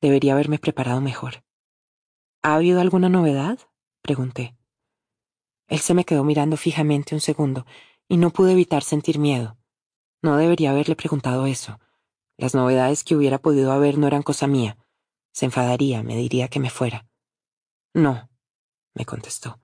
Debería 0.00 0.34
haberme 0.34 0.60
preparado 0.60 1.00
mejor. 1.00 1.42
¿Ha 2.42 2.54
habido 2.54 2.80
alguna 2.80 3.08
novedad? 3.08 3.58
pregunté. 4.02 4.56
Él 5.66 5.80
se 5.80 5.94
me 5.94 6.04
quedó 6.04 6.22
mirando 6.22 6.56
fijamente 6.56 7.16
un 7.16 7.20
segundo, 7.20 7.66
y 8.06 8.18
no 8.18 8.30
pude 8.30 8.52
evitar 8.52 8.84
sentir 8.84 9.18
miedo. 9.18 9.58
No 10.22 10.36
debería 10.36 10.70
haberle 10.70 10.94
preguntado 10.94 11.46
eso. 11.46 11.80
Las 12.36 12.54
novedades 12.54 13.02
que 13.02 13.16
hubiera 13.16 13.38
podido 13.38 13.72
haber 13.72 13.98
no 13.98 14.06
eran 14.06 14.22
cosa 14.22 14.46
mía. 14.46 14.78
Se 15.32 15.46
enfadaría, 15.46 16.04
me 16.04 16.14
diría 16.14 16.46
que 16.46 16.60
me 16.60 16.70
fuera. 16.70 17.08
No, 17.94 18.30
me 18.94 19.04
contestó. 19.04 19.58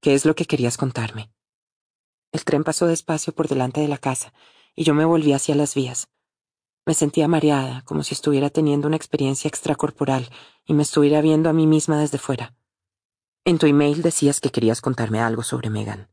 ¿Qué 0.00 0.14
es 0.14 0.24
lo 0.24 0.34
que 0.34 0.46
querías 0.46 0.78
contarme? 0.78 1.30
El 2.32 2.44
tren 2.44 2.64
pasó 2.64 2.86
despacio 2.86 3.32
por 3.32 3.48
delante 3.48 3.80
de 3.80 3.88
la 3.88 3.98
casa, 3.98 4.32
y 4.74 4.84
yo 4.84 4.94
me 4.94 5.04
volví 5.04 5.32
hacia 5.32 5.54
las 5.54 5.74
vías. 5.74 6.08
Me 6.86 6.94
sentía 6.94 7.28
mareada, 7.28 7.82
como 7.82 8.02
si 8.02 8.14
estuviera 8.14 8.50
teniendo 8.50 8.86
una 8.86 8.96
experiencia 8.96 9.48
extracorporal 9.48 10.28
y 10.64 10.74
me 10.74 10.82
estuviera 10.82 11.20
viendo 11.20 11.50
a 11.50 11.52
mí 11.52 11.66
misma 11.66 12.00
desde 12.00 12.18
fuera. 12.18 12.54
En 13.44 13.58
tu 13.58 13.66
email 13.66 14.02
decías 14.02 14.40
que 14.40 14.50
querías 14.50 14.80
contarme 14.80 15.20
algo 15.20 15.42
sobre 15.42 15.70
Megan, 15.70 16.08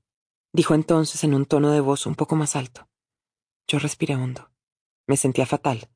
dijo 0.51 0.73
entonces 0.73 1.23
en 1.23 1.33
un 1.33 1.45
tono 1.45 1.71
de 1.71 1.79
voz 1.79 2.05
un 2.05 2.15
poco 2.15 2.35
más 2.35 2.55
alto. 2.55 2.87
Yo 3.67 3.79
respiré 3.79 4.15
hondo. 4.15 4.49
Me 5.07 5.17
sentía 5.17 5.45
fatal. 5.45 5.89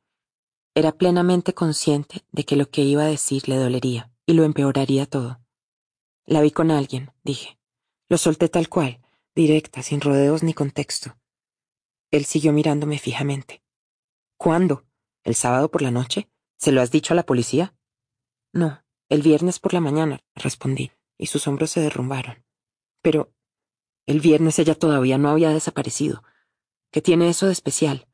Era 0.75 0.91
plenamente 0.91 1.53
consciente 1.53 2.25
de 2.31 2.45
que 2.45 2.55
lo 2.55 2.69
que 2.69 2.81
iba 2.81 3.03
a 3.03 3.07
decir 3.07 3.49
le 3.49 3.57
dolería 3.57 4.11
y 4.25 4.33
lo 4.33 4.43
empeoraría 4.43 5.05
todo. 5.05 5.39
La 6.25 6.41
vi 6.41 6.51
con 6.51 6.71
alguien, 6.71 7.11
dije. 7.23 7.59
Lo 8.07 8.17
solté 8.17 8.49
tal 8.49 8.69
cual, 8.69 9.01
directa, 9.39 9.81
sin 9.81 10.01
rodeos 10.01 10.43
ni 10.43 10.53
contexto. 10.53 11.17
Él 12.11 12.25
siguió 12.25 12.51
mirándome 12.51 12.99
fijamente. 12.99 13.63
¿Cuándo? 14.37 14.85
¿El 15.23 15.33
sábado 15.33 15.71
por 15.71 15.81
la 15.81 15.91
noche? 15.91 16.29
¿Se 16.57 16.73
lo 16.73 16.81
has 16.81 16.91
dicho 16.91 17.13
a 17.13 17.15
la 17.15 17.25
policía? 17.25 17.73
No, 18.51 18.83
el 19.07 19.21
viernes 19.21 19.59
por 19.59 19.73
la 19.73 19.79
mañana, 19.79 20.19
respondí, 20.35 20.91
y 21.17 21.27
sus 21.27 21.47
hombros 21.47 21.71
se 21.71 21.79
derrumbaron. 21.79 22.43
Pero 23.01 23.33
el 24.05 24.19
viernes 24.19 24.59
ella 24.59 24.75
todavía 24.75 25.17
no 25.17 25.29
había 25.29 25.51
desaparecido. 25.51 26.21
¿Qué 26.91 27.01
tiene 27.01 27.29
eso 27.29 27.45
de 27.45 27.53
especial? 27.53 28.07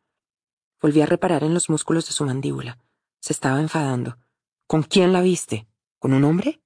Volví 0.80 1.02
a 1.02 1.08
reparar 1.08 1.44
en 1.44 1.56
los 1.56 1.70
músculos 1.70 2.06
de 2.06 2.14
su 2.14 2.24
mandíbula. 2.26 2.78
Se 3.20 3.34
estaba 3.34 3.60
enfadando. 3.60 4.20
¿Con 4.68 4.84
quién 4.84 5.12
la 5.12 5.22
viste? 5.22 5.68
¿Con 5.98 6.14
un 6.14 6.24
hombre? 6.24 6.62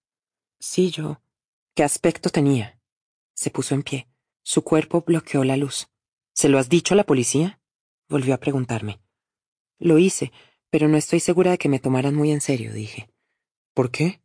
Sí, 0.59 0.91
yo. 0.91 1.21
¿Qué 1.75 1.83
aspecto 1.83 2.29
tenía? 2.29 2.77
Se 3.33 3.51
puso 3.51 3.73
en 3.73 3.83
pie. 3.83 4.09
Su 4.43 4.63
cuerpo 4.63 5.01
bloqueó 5.01 5.43
la 5.43 5.57
luz. 5.57 5.89
¿Se 6.33 6.49
lo 6.49 6.57
has 6.57 6.69
dicho 6.69 6.93
a 6.93 6.97
la 6.97 7.03
policía? 7.03 7.59
Volvió 8.07 8.33
a 8.33 8.39
preguntarme. 8.39 9.01
Lo 9.77 9.97
hice, 9.97 10.31
pero 10.69 10.87
no 10.87 10.97
estoy 10.97 11.19
segura 11.19 11.51
de 11.51 11.57
que 11.57 11.69
me 11.69 11.79
tomaran 11.79 12.15
muy 12.15 12.31
en 12.31 12.41
serio, 12.41 12.73
dije. 12.73 13.09
¿Por 13.73 13.91
qué? 13.91 14.21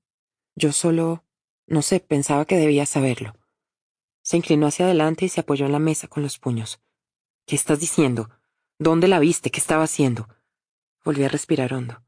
Yo 0.55 0.73
solo... 0.73 1.25
no 1.67 1.83
sé, 1.83 2.01
pensaba 2.01 2.45
que 2.45 2.57
debía 2.57 2.87
saberlo. 2.87 3.35
Se 4.23 4.37
inclinó 4.37 4.67
hacia 4.67 4.87
adelante 4.87 5.27
y 5.27 5.29
se 5.29 5.41
apoyó 5.41 5.67
en 5.67 5.73
la 5.73 5.79
mesa 5.79 6.09
con 6.09 6.23
los 6.23 6.39
puños. 6.39 6.81
¿Qué 7.47 7.57
estás 7.57 7.81
diciendo? 7.81 8.31
¿Dónde 8.79 9.07
la 9.07 9.19
viste? 9.19 9.51
¿Qué 9.51 9.61
estaba 9.61 9.85
haciendo? 9.85 10.29
Volví 11.05 11.25
a 11.25 11.29
respirar 11.29 11.75
hondo. 11.75 12.03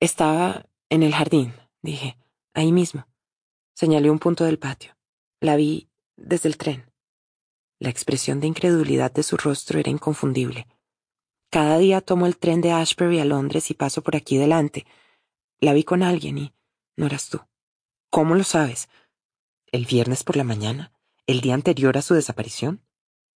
Estaba 0.00 0.66
en 0.88 1.02
el 1.02 1.14
jardín, 1.14 1.52
dije, 1.82 2.16
ahí 2.54 2.70
mismo. 2.70 3.08
Señalé 3.74 4.10
un 4.10 4.18
punto 4.18 4.44
del 4.44 4.58
patio. 4.58 4.96
La 5.40 5.56
vi 5.56 5.88
desde 6.16 6.48
el 6.48 6.56
tren. 6.56 6.87
La 7.78 7.90
expresión 7.90 8.40
de 8.40 8.46
incredulidad 8.46 9.12
de 9.12 9.22
su 9.22 9.36
rostro 9.36 9.78
era 9.78 9.90
inconfundible. 9.90 10.66
Cada 11.50 11.78
día 11.78 12.00
tomo 12.00 12.26
el 12.26 12.36
tren 12.36 12.60
de 12.60 12.72
Ashbury 12.72 13.20
a 13.20 13.24
Londres 13.24 13.70
y 13.70 13.74
paso 13.74 14.02
por 14.02 14.16
aquí 14.16 14.36
delante. 14.36 14.86
La 15.60 15.72
vi 15.72 15.84
con 15.84 16.02
alguien 16.02 16.38
y 16.38 16.54
no 16.96 17.06
eras 17.06 17.28
tú. 17.28 17.40
¿Cómo 18.10 18.34
lo 18.34 18.44
sabes? 18.44 18.88
¿El 19.70 19.86
viernes 19.86 20.24
por 20.24 20.36
la 20.36 20.44
mañana? 20.44 20.92
¿El 21.26 21.40
día 21.40 21.54
anterior 21.54 21.96
a 21.96 22.02
su 22.02 22.14
desaparición? 22.14 22.82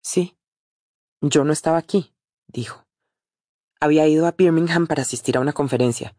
Sí. 0.01 0.37
Yo 1.21 1.43
no 1.43 1.53
estaba 1.53 1.77
aquí 1.77 2.13
dijo. 2.51 2.85
Había 3.79 4.07
ido 4.07 4.27
a 4.27 4.31
Birmingham 4.31 4.87
para 4.87 5.01
asistir 5.01 5.37
a 5.37 5.39
una 5.39 5.53
conferencia. 5.53 6.15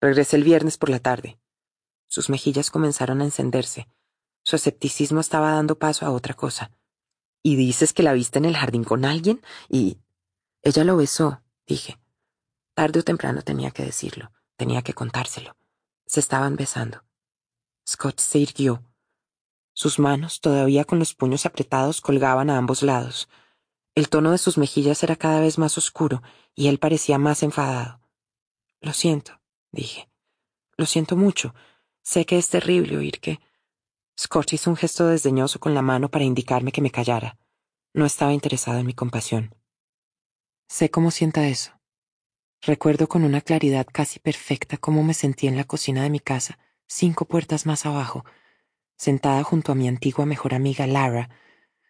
Regresé 0.00 0.36
el 0.36 0.44
viernes 0.44 0.76
por 0.78 0.88
la 0.88 0.98
tarde. 0.98 1.38
Sus 2.08 2.28
mejillas 2.28 2.70
comenzaron 2.70 3.20
a 3.20 3.24
encenderse. 3.24 3.88
Su 4.42 4.56
escepticismo 4.56 5.20
estaba 5.20 5.52
dando 5.52 5.78
paso 5.78 6.06
a 6.06 6.10
otra 6.10 6.34
cosa. 6.34 6.72
¿Y 7.42 7.56
dices 7.56 7.92
que 7.92 8.02
la 8.02 8.12
viste 8.12 8.38
en 8.38 8.44
el 8.44 8.56
jardín 8.56 8.84
con 8.84 9.04
alguien? 9.04 9.42
Y... 9.68 9.98
Ella 10.62 10.84
lo 10.84 10.96
besó, 10.96 11.42
dije. 11.66 11.98
Tarde 12.74 13.00
o 13.00 13.04
temprano 13.04 13.42
tenía 13.42 13.70
que 13.70 13.84
decirlo, 13.84 14.32
tenía 14.56 14.82
que 14.82 14.94
contárselo. 14.94 15.56
Se 16.06 16.20
estaban 16.20 16.56
besando. 16.56 17.04
Scott 17.88 18.20
se 18.20 18.38
irguió. 18.38 18.82
Sus 19.72 19.98
manos, 19.98 20.40
todavía 20.40 20.84
con 20.84 20.98
los 20.98 21.14
puños 21.14 21.46
apretados, 21.46 22.00
colgaban 22.00 22.50
a 22.50 22.58
ambos 22.58 22.82
lados. 22.82 23.28
El 23.94 24.08
tono 24.08 24.32
de 24.32 24.38
sus 24.38 24.58
mejillas 24.58 25.02
era 25.02 25.16
cada 25.16 25.40
vez 25.40 25.58
más 25.58 25.78
oscuro 25.78 26.22
y 26.54 26.68
él 26.68 26.78
parecía 26.78 27.18
más 27.18 27.42
enfadado. 27.42 28.00
Lo 28.80 28.92
siento, 28.92 29.40
dije. 29.72 30.08
Lo 30.76 30.84
siento 30.86 31.16
mucho. 31.16 31.54
Sé 32.02 32.26
que 32.26 32.38
es 32.38 32.48
terrible 32.48 32.96
oír 32.96 33.20
que... 33.20 33.40
Scott 34.18 34.54
hizo 34.54 34.70
un 34.70 34.76
gesto 34.76 35.06
desdeñoso 35.06 35.60
con 35.60 35.74
la 35.74 35.82
mano 35.82 36.08
para 36.10 36.24
indicarme 36.24 36.72
que 36.72 36.80
me 36.80 36.90
callara. 36.90 37.38
No 37.92 38.06
estaba 38.06 38.32
interesado 38.32 38.78
en 38.78 38.86
mi 38.86 38.94
compasión. 38.94 39.54
Sé 40.68 40.90
cómo 40.90 41.10
sienta 41.10 41.46
eso. 41.46 41.72
Recuerdo 42.62 43.08
con 43.08 43.24
una 43.24 43.42
claridad 43.42 43.86
casi 43.92 44.18
perfecta 44.18 44.78
cómo 44.78 45.02
me 45.02 45.14
sentí 45.14 45.46
en 45.46 45.56
la 45.56 45.64
cocina 45.64 46.02
de 46.02 46.10
mi 46.10 46.20
casa, 46.20 46.58
cinco 46.88 47.26
puertas 47.26 47.66
más 47.66 47.84
abajo, 47.84 48.24
sentada 48.96 49.42
junto 49.42 49.72
a 49.72 49.74
mi 49.74 49.86
antigua 49.86 50.24
mejor 50.24 50.54
amiga 50.54 50.86
Lara, 50.86 51.28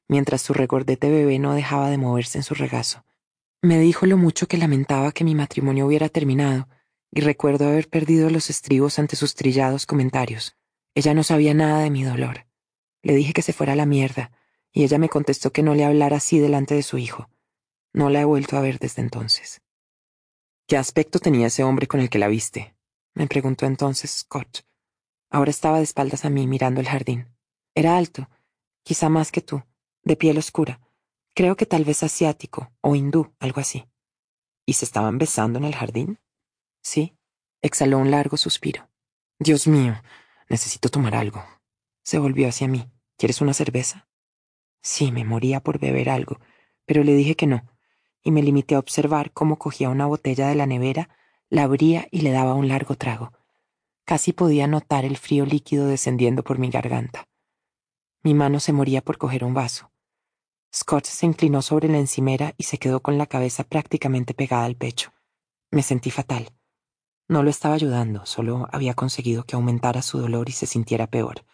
mientras 0.09 0.43
su 0.43 0.53
regordete 0.53 1.09
bebé 1.09 1.39
no 1.39 1.55
dejaba 1.55 1.91
de 1.91 1.99
moverse 1.99 2.39
en 2.39 2.45
su 2.45 2.55
regazo. 2.55 3.05
Me 3.63 3.79
dijo 3.79 4.05
lo 4.07 4.17
mucho 4.17 4.49
que 4.49 4.59
lamentaba 4.59 5.13
que 5.13 5.25
mi 5.25 5.35
matrimonio 5.35 5.87
hubiera 5.87 6.09
terminado, 6.09 6.69
y 7.13 7.21
recuerdo 7.21 7.69
haber 7.69 7.89
perdido 7.89 8.31
los 8.31 8.51
estribos 8.51 8.99
ante 8.99 9.17
sus 9.17 9.35
trillados 9.35 9.87
comentarios. 9.87 10.57
Ella 10.97 11.13
no 11.13 11.23
sabía 11.23 11.53
nada 11.53 11.81
de 11.81 11.91
mi 11.91 12.05
dolor. 12.05 12.47
Le 13.03 13.15
dije 13.15 13.35
que 13.35 13.43
se 13.43 13.53
fuera 13.53 13.75
a 13.75 13.77
la 13.77 13.85
mierda, 13.85 14.33
y 14.73 14.83
ella 14.83 14.97
me 14.97 15.11
contestó 15.11 15.53
que 15.53 15.63
no 15.63 15.75
le 15.75 15.85
hablara 15.85 16.17
así 16.17 16.39
delante 16.39 16.75
de 16.75 16.83
su 16.83 16.97
hijo. 16.97 17.29
No 17.93 18.09
la 18.09 18.23
he 18.23 18.25
vuelto 18.25 18.57
a 18.57 18.63
ver 18.63 18.79
desde 18.79 19.03
entonces. 19.03 19.61
¿Qué 20.67 20.79
aspecto 20.79 21.19
tenía 21.19 21.49
ese 21.49 21.65
hombre 21.65 21.87
con 21.87 22.01
el 22.01 22.09
que 22.09 22.19
la 22.19 22.29
viste? 22.29 22.75
me 23.13 23.27
preguntó 23.27 23.67
entonces 23.67 24.11
Scott. 24.11 24.67
Ahora 25.29 25.51
estaba 25.51 25.77
de 25.77 25.85
espaldas 25.85 26.25
a 26.25 26.31
mí 26.31 26.47
mirando 26.47 26.81
el 26.81 26.89
jardín. 26.89 27.29
Era 27.75 27.99
alto, 27.99 28.31
quizá 28.83 29.11
más 29.11 29.31
que 29.31 29.43
tú, 29.43 29.63
de 30.03 30.17
piel 30.17 30.39
oscura. 30.39 30.81
Creo 31.35 31.57
que 31.57 31.67
tal 31.67 31.85
vez 31.85 32.03
asiático 32.03 32.73
o 32.81 32.95
hindú, 32.95 33.35
algo 33.39 33.61
así. 33.61 33.87
¿Y 34.65 34.73
se 34.73 34.87
estaban 34.87 35.19
besando 35.19 35.59
en 35.59 35.67
el 35.67 35.75
jardín? 35.75 36.21
Sí, 36.83 37.19
exhaló 37.61 37.99
un 37.99 38.11
largo 38.11 38.39
suspiro. 38.39 38.89
Dios 39.39 39.67
mío, 39.67 40.01
necesito 40.49 40.89
tomar 40.89 41.15
algo. 41.15 41.45
Se 42.03 42.19
volvió 42.19 42.49
hacia 42.49 42.69
mí. 42.69 42.91
¿Quieres 43.17 43.41
una 43.41 43.55
cerveza? 43.55 44.09
Sí, 44.83 45.11
me 45.11 45.25
moría 45.25 45.61
por 45.61 45.79
beber 45.79 46.11
algo, 46.11 46.39
pero 46.85 47.03
le 47.03 47.15
dije 47.15 47.35
que 47.35 47.47
no, 47.47 47.65
y 48.23 48.31
me 48.31 48.43
limité 48.43 48.75
a 48.75 48.79
observar 48.79 49.33
cómo 49.33 49.57
cogía 49.59 49.89
una 49.89 50.07
botella 50.07 50.49
de 50.49 50.55
la 50.55 50.67
nevera, 50.67 51.09
la 51.49 51.63
abría 51.63 52.09
y 52.11 52.21
le 52.21 52.33
daba 52.33 52.55
un 52.55 52.69
largo 52.69 52.97
trago. 52.97 53.33
Casi 54.05 54.33
podía 54.33 54.67
notar 54.67 55.05
el 55.05 55.17
frío 55.17 55.47
líquido 55.47 55.87
descendiendo 55.87 56.45
por 56.45 56.59
mi 56.59 56.71
garganta. 56.71 57.29
Mi 58.23 58.35
mano 58.35 58.61
se 58.61 58.73
moría 58.73 59.01
por 59.01 59.17
coger 59.17 59.45
un 59.45 59.55
vaso. 59.55 59.91
Scott 60.75 61.07
se 61.07 61.27
inclinó 61.27 61.63
sobre 61.63 61.89
la 61.89 61.99
encimera 61.99 62.55
y 62.59 62.65
se 62.65 62.79
quedó 62.79 63.01
con 63.01 63.17
la 63.17 63.27
cabeza 63.27 63.65
prácticamente 63.65 64.35
pegada 64.35 64.65
al 64.65 64.77
pecho. 64.77 65.13
Me 65.71 65.83
sentí 65.83 66.11
fatal. 66.11 66.53
No 67.29 67.43
lo 67.43 67.51
estaba 67.51 67.75
ayudando, 67.75 68.25
solo 68.25 68.69
había 68.71 68.95
conseguido 68.95 69.45
que 69.45 69.57
aumentara 69.57 70.03
su 70.03 70.19
dolor 70.19 70.49
y 70.49 70.53
se 70.53 70.67
sintiera 70.67 71.09
peor. 71.09 71.45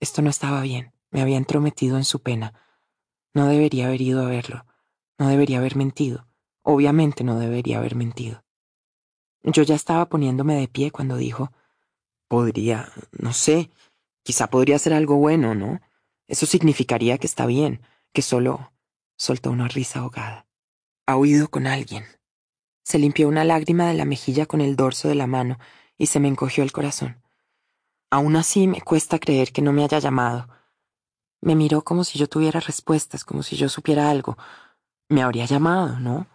Esto 0.00 0.22
no 0.22 0.30
estaba 0.30 0.62
bien, 0.62 0.92
me 1.10 1.20
había 1.20 1.36
entrometido 1.36 1.98
en 1.98 2.04
su 2.04 2.22
pena. 2.22 2.54
No 3.34 3.46
debería 3.46 3.86
haber 3.86 4.00
ido 4.00 4.24
a 4.24 4.28
verlo, 4.28 4.64
no 5.18 5.28
debería 5.28 5.58
haber 5.58 5.76
mentido, 5.76 6.26
obviamente 6.62 7.22
no 7.22 7.38
debería 7.38 7.78
haber 7.78 7.94
mentido. 7.96 8.44
Yo 9.42 9.62
ya 9.62 9.74
estaba 9.74 10.08
poniéndome 10.08 10.54
de 10.54 10.68
pie 10.68 10.90
cuando 10.90 11.16
dijo, 11.16 11.52
podría, 12.28 12.90
no 13.12 13.32
sé, 13.32 13.70
quizá 14.22 14.48
podría 14.48 14.78
ser 14.78 14.94
algo 14.94 15.16
bueno, 15.16 15.54
¿no? 15.54 15.80
Eso 16.28 16.46
significaría 16.46 17.18
que 17.18 17.26
está 17.26 17.44
bien, 17.44 17.82
que 18.12 18.22
solo 18.22 18.72
soltó 19.16 19.50
una 19.50 19.68
risa 19.68 20.00
ahogada. 20.00 20.46
Ha 21.06 21.16
huido 21.16 21.48
con 21.48 21.66
alguien. 21.66 22.04
Se 22.82 22.98
limpió 22.98 23.28
una 23.28 23.44
lágrima 23.44 23.86
de 23.86 23.94
la 23.94 24.04
mejilla 24.04 24.46
con 24.46 24.60
el 24.60 24.76
dorso 24.76 25.08
de 25.08 25.14
la 25.14 25.26
mano 25.26 25.58
y 25.96 26.06
se 26.06 26.20
me 26.20 26.28
encogió 26.28 26.64
el 26.64 26.72
corazón. 26.72 27.22
Aún 28.10 28.36
así 28.36 28.66
me 28.66 28.80
cuesta 28.80 29.18
creer 29.18 29.52
que 29.52 29.62
no 29.62 29.72
me 29.72 29.84
haya 29.84 29.98
llamado. 29.98 30.48
Me 31.40 31.54
miró 31.54 31.82
como 31.82 32.04
si 32.04 32.18
yo 32.18 32.28
tuviera 32.28 32.60
respuestas, 32.60 33.24
como 33.24 33.42
si 33.42 33.56
yo 33.56 33.68
supiera 33.68 34.10
algo. 34.10 34.36
Me 35.08 35.22
habría 35.22 35.46
llamado, 35.46 35.98
¿no? 35.98 36.26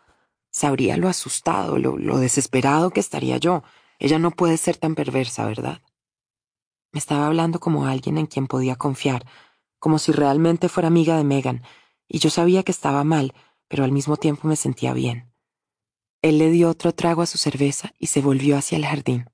Sabría 0.52 0.98
lo 0.98 1.08
asustado, 1.08 1.78
lo, 1.78 1.98
lo 1.98 2.18
desesperado 2.18 2.90
que 2.90 3.00
estaría 3.00 3.38
yo. 3.38 3.64
Ella 4.00 4.20
no 4.20 4.32
puede 4.32 4.58
ser 4.58 4.78
tan 4.78 4.96
perversa, 4.96 5.46
¿verdad? 5.46 5.82
Me 6.92 7.00
estaba 7.00 7.28
hablando 7.28 7.60
como 7.60 7.86
alguien 7.86 8.18
en 8.18 8.26
quien 8.26 8.48
podía 8.48 8.76
confiar, 8.76 9.26
como 9.80 10.00
si 10.00 10.12
realmente 10.12 10.70
fuera 10.70 10.88
amiga 10.88 11.18
de 11.18 11.24
Megan, 11.24 11.64
y 12.08 12.20
yo 12.20 12.30
sabía 12.30 12.64
que 12.64 12.72
estaba 12.72 13.04
mal, 13.04 13.34
pero 13.68 13.84
al 13.84 13.92
mismo 13.92 14.18
tiempo 14.18 14.48
me 14.48 14.56
sentía 14.56 14.94
bien. 14.94 15.32
Él 16.28 16.40
le 16.40 16.52
dio 16.52 16.70
otro 16.70 16.94
trago 16.94 17.22
a 17.22 17.26
su 17.26 17.38
cerveza 17.38 17.94
y 17.98 18.08
se 18.08 18.20
volvió 18.20 18.58
hacia 18.58 18.78
el 18.78 18.86
jardín. 18.86 19.30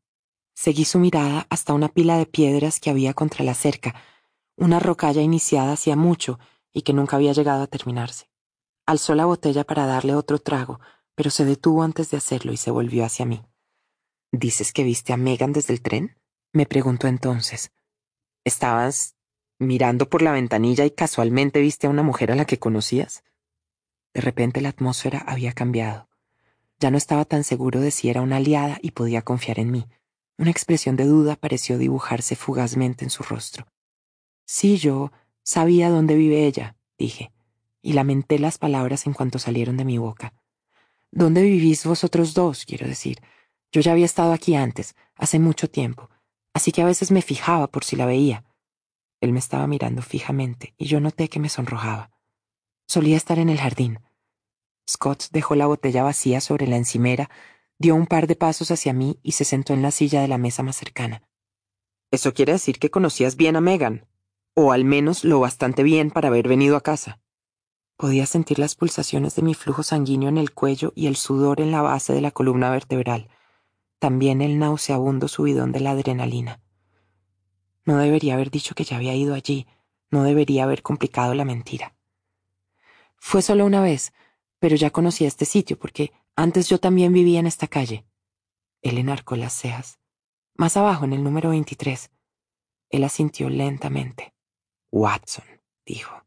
Seguí 0.53 0.85
su 0.85 0.99
mirada 0.99 1.47
hasta 1.49 1.73
una 1.73 1.89
pila 1.89 2.19
de 2.19 2.27
piedras 2.27 2.79
que 2.79 2.91
había 2.91 3.15
contra 3.15 3.43
la 3.43 3.55
cerca, 3.55 3.95
una 4.57 4.79
rocalla 4.79 5.23
iniciada 5.23 5.73
hacía 5.73 5.95
mucho 5.95 6.37
y 6.71 6.83
que 6.83 6.93
nunca 6.93 7.15
había 7.15 7.33
llegado 7.33 7.63
a 7.63 7.67
terminarse. 7.67 8.29
Alzó 8.85 9.15
la 9.15 9.25
botella 9.25 9.63
para 9.63 9.87
darle 9.87 10.13
otro 10.13 10.37
trago, 10.37 10.81
pero 11.15 11.31
se 11.31 11.45
detuvo 11.45 11.81
antes 11.81 12.11
de 12.11 12.17
hacerlo 12.17 12.53
y 12.53 12.57
se 12.57 12.69
volvió 12.69 13.05
hacia 13.05 13.25
mí. 13.25 13.43
¿Dices 14.31 14.71
que 14.71 14.83
viste 14.83 15.13
a 15.13 15.17
Megan 15.17 15.51
desde 15.51 15.73
el 15.73 15.81
tren? 15.81 16.21
me 16.51 16.67
preguntó 16.67 17.07
entonces. 17.07 17.71
¿Estabas 18.43 19.15
mirando 19.57 20.11
por 20.11 20.21
la 20.21 20.31
ventanilla 20.31 20.85
y 20.85 20.91
casualmente 20.91 21.59
viste 21.59 21.87
a 21.87 21.89
una 21.89 22.03
mujer 22.03 22.31
a 22.31 22.35
la 22.35 22.45
que 22.45 22.59
conocías? 22.59 23.23
De 24.13 24.21
repente 24.21 24.61
la 24.61 24.69
atmósfera 24.69 25.23
había 25.25 25.53
cambiado. 25.53 26.12
Ya 26.83 26.91
no 26.91 26.97
estaba 26.97 27.23
tan 27.23 27.45
seguro 27.45 27.79
de 27.79 27.91
si 27.91 28.09
era 28.09 28.21
una 28.21 28.35
aliada 28.35 28.77
y 28.81 28.91
podía 28.91 29.21
confiar 29.21 29.57
en 29.57 29.71
mí. 29.71 29.85
Una 30.37 30.51
expresión 30.51 30.97
de 30.97 31.05
duda 31.05 31.37
pareció 31.37 31.77
dibujarse 31.77 32.35
fugazmente 32.35 33.05
en 33.05 33.09
su 33.09 33.23
rostro. 33.23 33.67
Sí, 34.45 34.75
yo 34.75 35.13
sabía 35.43 35.89
dónde 35.89 36.15
vive 36.15 36.45
ella, 36.45 36.75
dije, 36.97 37.31
y 37.81 37.93
lamenté 37.93 38.37
las 38.37 38.57
palabras 38.57 39.07
en 39.07 39.13
cuanto 39.13 39.39
salieron 39.39 39.77
de 39.77 39.85
mi 39.85 39.97
boca. 39.97 40.33
¿Dónde 41.09 41.43
vivís 41.43 41.85
vosotros 41.85 42.33
dos? 42.33 42.65
quiero 42.65 42.85
decir. 42.85 43.21
Yo 43.71 43.79
ya 43.79 43.93
había 43.93 44.03
estado 44.03 44.33
aquí 44.33 44.55
antes, 44.55 44.93
hace 45.15 45.39
mucho 45.39 45.69
tiempo, 45.69 46.09
así 46.53 46.73
que 46.73 46.81
a 46.81 46.85
veces 46.85 47.11
me 47.11 47.21
fijaba 47.21 47.67
por 47.67 47.85
si 47.85 47.95
la 47.95 48.05
veía. 48.05 48.43
Él 49.21 49.31
me 49.31 49.39
estaba 49.39 49.67
mirando 49.67 50.01
fijamente 50.01 50.73
y 50.77 50.87
yo 50.87 50.99
noté 50.99 51.29
que 51.29 51.39
me 51.39 51.47
sonrojaba. 51.47 52.11
Solía 52.87 53.15
estar 53.15 53.39
en 53.39 53.47
el 53.47 53.61
jardín. 53.61 54.01
Scott 54.89 55.25
dejó 55.31 55.55
la 55.55 55.65
botella 55.65 56.03
vacía 56.03 56.41
sobre 56.41 56.67
la 56.67 56.77
encimera, 56.77 57.29
dio 57.77 57.95
un 57.95 58.07
par 58.07 58.27
de 58.27 58.35
pasos 58.35 58.71
hacia 58.71 58.93
mí 58.93 59.19
y 59.23 59.33
se 59.33 59.45
sentó 59.45 59.73
en 59.73 59.81
la 59.81 59.91
silla 59.91 60.21
de 60.21 60.27
la 60.27 60.37
mesa 60.37 60.63
más 60.63 60.75
cercana. 60.75 61.23
Eso 62.11 62.33
quiere 62.33 62.53
decir 62.53 62.79
que 62.79 62.91
conocías 62.91 63.35
bien 63.35 63.55
a 63.55 63.61
Megan, 63.61 64.05
o 64.53 64.71
al 64.71 64.85
menos 64.85 65.23
lo 65.23 65.39
bastante 65.39 65.83
bien 65.83 66.11
para 66.11 66.27
haber 66.27 66.47
venido 66.47 66.75
a 66.77 66.81
casa. 66.81 67.19
Podía 67.97 68.25
sentir 68.25 68.59
las 68.59 68.75
pulsaciones 68.75 69.35
de 69.35 69.41
mi 69.41 69.53
flujo 69.53 69.83
sanguíneo 69.83 70.29
en 70.29 70.37
el 70.37 70.53
cuello 70.53 70.93
y 70.95 71.07
el 71.07 71.15
sudor 71.15 71.61
en 71.61 71.71
la 71.71 71.81
base 71.81 72.13
de 72.13 72.21
la 72.21 72.31
columna 72.31 72.69
vertebral, 72.69 73.29
también 73.99 74.41
el 74.41 74.59
nauseabundo 74.59 75.27
subidón 75.27 75.71
de 75.71 75.79
la 75.79 75.91
adrenalina. 75.91 76.59
No 77.85 77.97
debería 77.97 78.35
haber 78.35 78.51
dicho 78.51 78.75
que 78.75 78.83
ya 78.83 78.97
había 78.97 79.15
ido 79.15 79.33
allí, 79.33 79.67
no 80.09 80.23
debería 80.23 80.63
haber 80.63 80.83
complicado 80.83 81.33
la 81.33 81.45
mentira. 81.45 81.95
Fue 83.17 83.41
solo 83.41 83.65
una 83.65 83.81
vez, 83.81 84.13
pero 84.63 84.77
ya 84.77 84.91
conocía 84.91 85.27
este 85.27 85.43
sitio 85.43 85.77
porque 85.77 86.13
antes 86.37 86.69
yo 86.69 86.79
también 86.79 87.11
vivía 87.11 87.41
en 87.41 87.47
esta 87.47 87.67
calle. 87.67 88.05
Él 88.81 88.97
enarcó 88.97 89.35
las 89.35 89.51
cejas. 89.51 89.99
Más 90.55 90.77
abajo, 90.77 91.03
en 91.03 91.11
el 91.11 91.21
número 91.21 91.49
23. 91.49 92.09
Él 92.89 93.03
asintió 93.03 93.49
lentamente. 93.49 94.33
Watson, 94.89 95.43
dijo. 95.85 96.25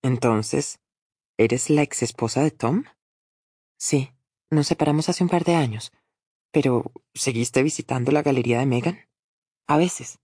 Entonces, 0.00 0.80
¿eres 1.36 1.68
la 1.68 1.82
ex 1.82 2.02
esposa 2.02 2.42
de 2.42 2.52
Tom? 2.52 2.84
Sí, 3.76 4.14
nos 4.48 4.66
separamos 4.66 5.10
hace 5.10 5.22
un 5.22 5.28
par 5.28 5.44
de 5.44 5.54
años. 5.54 5.92
Pero, 6.52 6.90
¿seguiste 7.12 7.62
visitando 7.62 8.12
la 8.12 8.22
galería 8.22 8.60
de 8.60 8.64
Megan? 8.64 8.98
A 9.66 9.76
veces. 9.76 10.20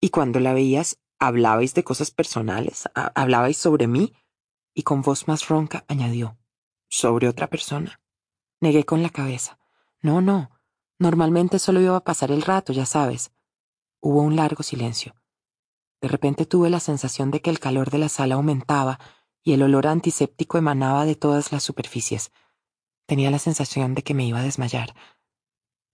Y 0.00 0.10
cuando 0.10 0.38
la 0.38 0.52
veías, 0.52 1.00
¿hablabais 1.18 1.74
de 1.74 1.82
cosas 1.82 2.12
personales? 2.12 2.88
¿Hablabais 2.94 3.56
sobre 3.56 3.88
mí? 3.88 4.12
Y 4.76 4.84
con 4.84 5.02
voz 5.02 5.26
más 5.26 5.48
ronca 5.48 5.84
añadió, 5.88 6.38
¿sobre 6.90 7.28
otra 7.28 7.48
persona? 7.48 8.00
Negué 8.60 8.84
con 8.84 9.02
la 9.02 9.08
cabeza. 9.08 9.58
No, 10.02 10.20
no. 10.20 10.50
Normalmente 10.98 11.58
solo 11.58 11.80
iba 11.80 11.96
a 11.96 12.04
pasar 12.04 12.30
el 12.30 12.42
rato, 12.42 12.74
ya 12.74 12.84
sabes. 12.84 13.32
Hubo 14.00 14.20
un 14.20 14.36
largo 14.36 14.62
silencio. 14.62 15.14
De 16.02 16.08
repente 16.08 16.44
tuve 16.46 16.68
la 16.68 16.80
sensación 16.80 17.30
de 17.30 17.40
que 17.40 17.50
el 17.50 17.60
calor 17.60 17.90
de 17.90 17.98
la 17.98 18.08
sala 18.08 18.34
aumentaba 18.34 18.98
y 19.42 19.52
el 19.52 19.62
olor 19.62 19.86
antiséptico 19.86 20.58
emanaba 20.58 21.06
de 21.06 21.14
todas 21.14 21.52
las 21.52 21.62
superficies. 21.62 22.32
Tenía 23.06 23.30
la 23.30 23.38
sensación 23.38 23.94
de 23.94 24.02
que 24.02 24.14
me 24.14 24.26
iba 24.26 24.40
a 24.40 24.44
desmayar. 24.44 24.94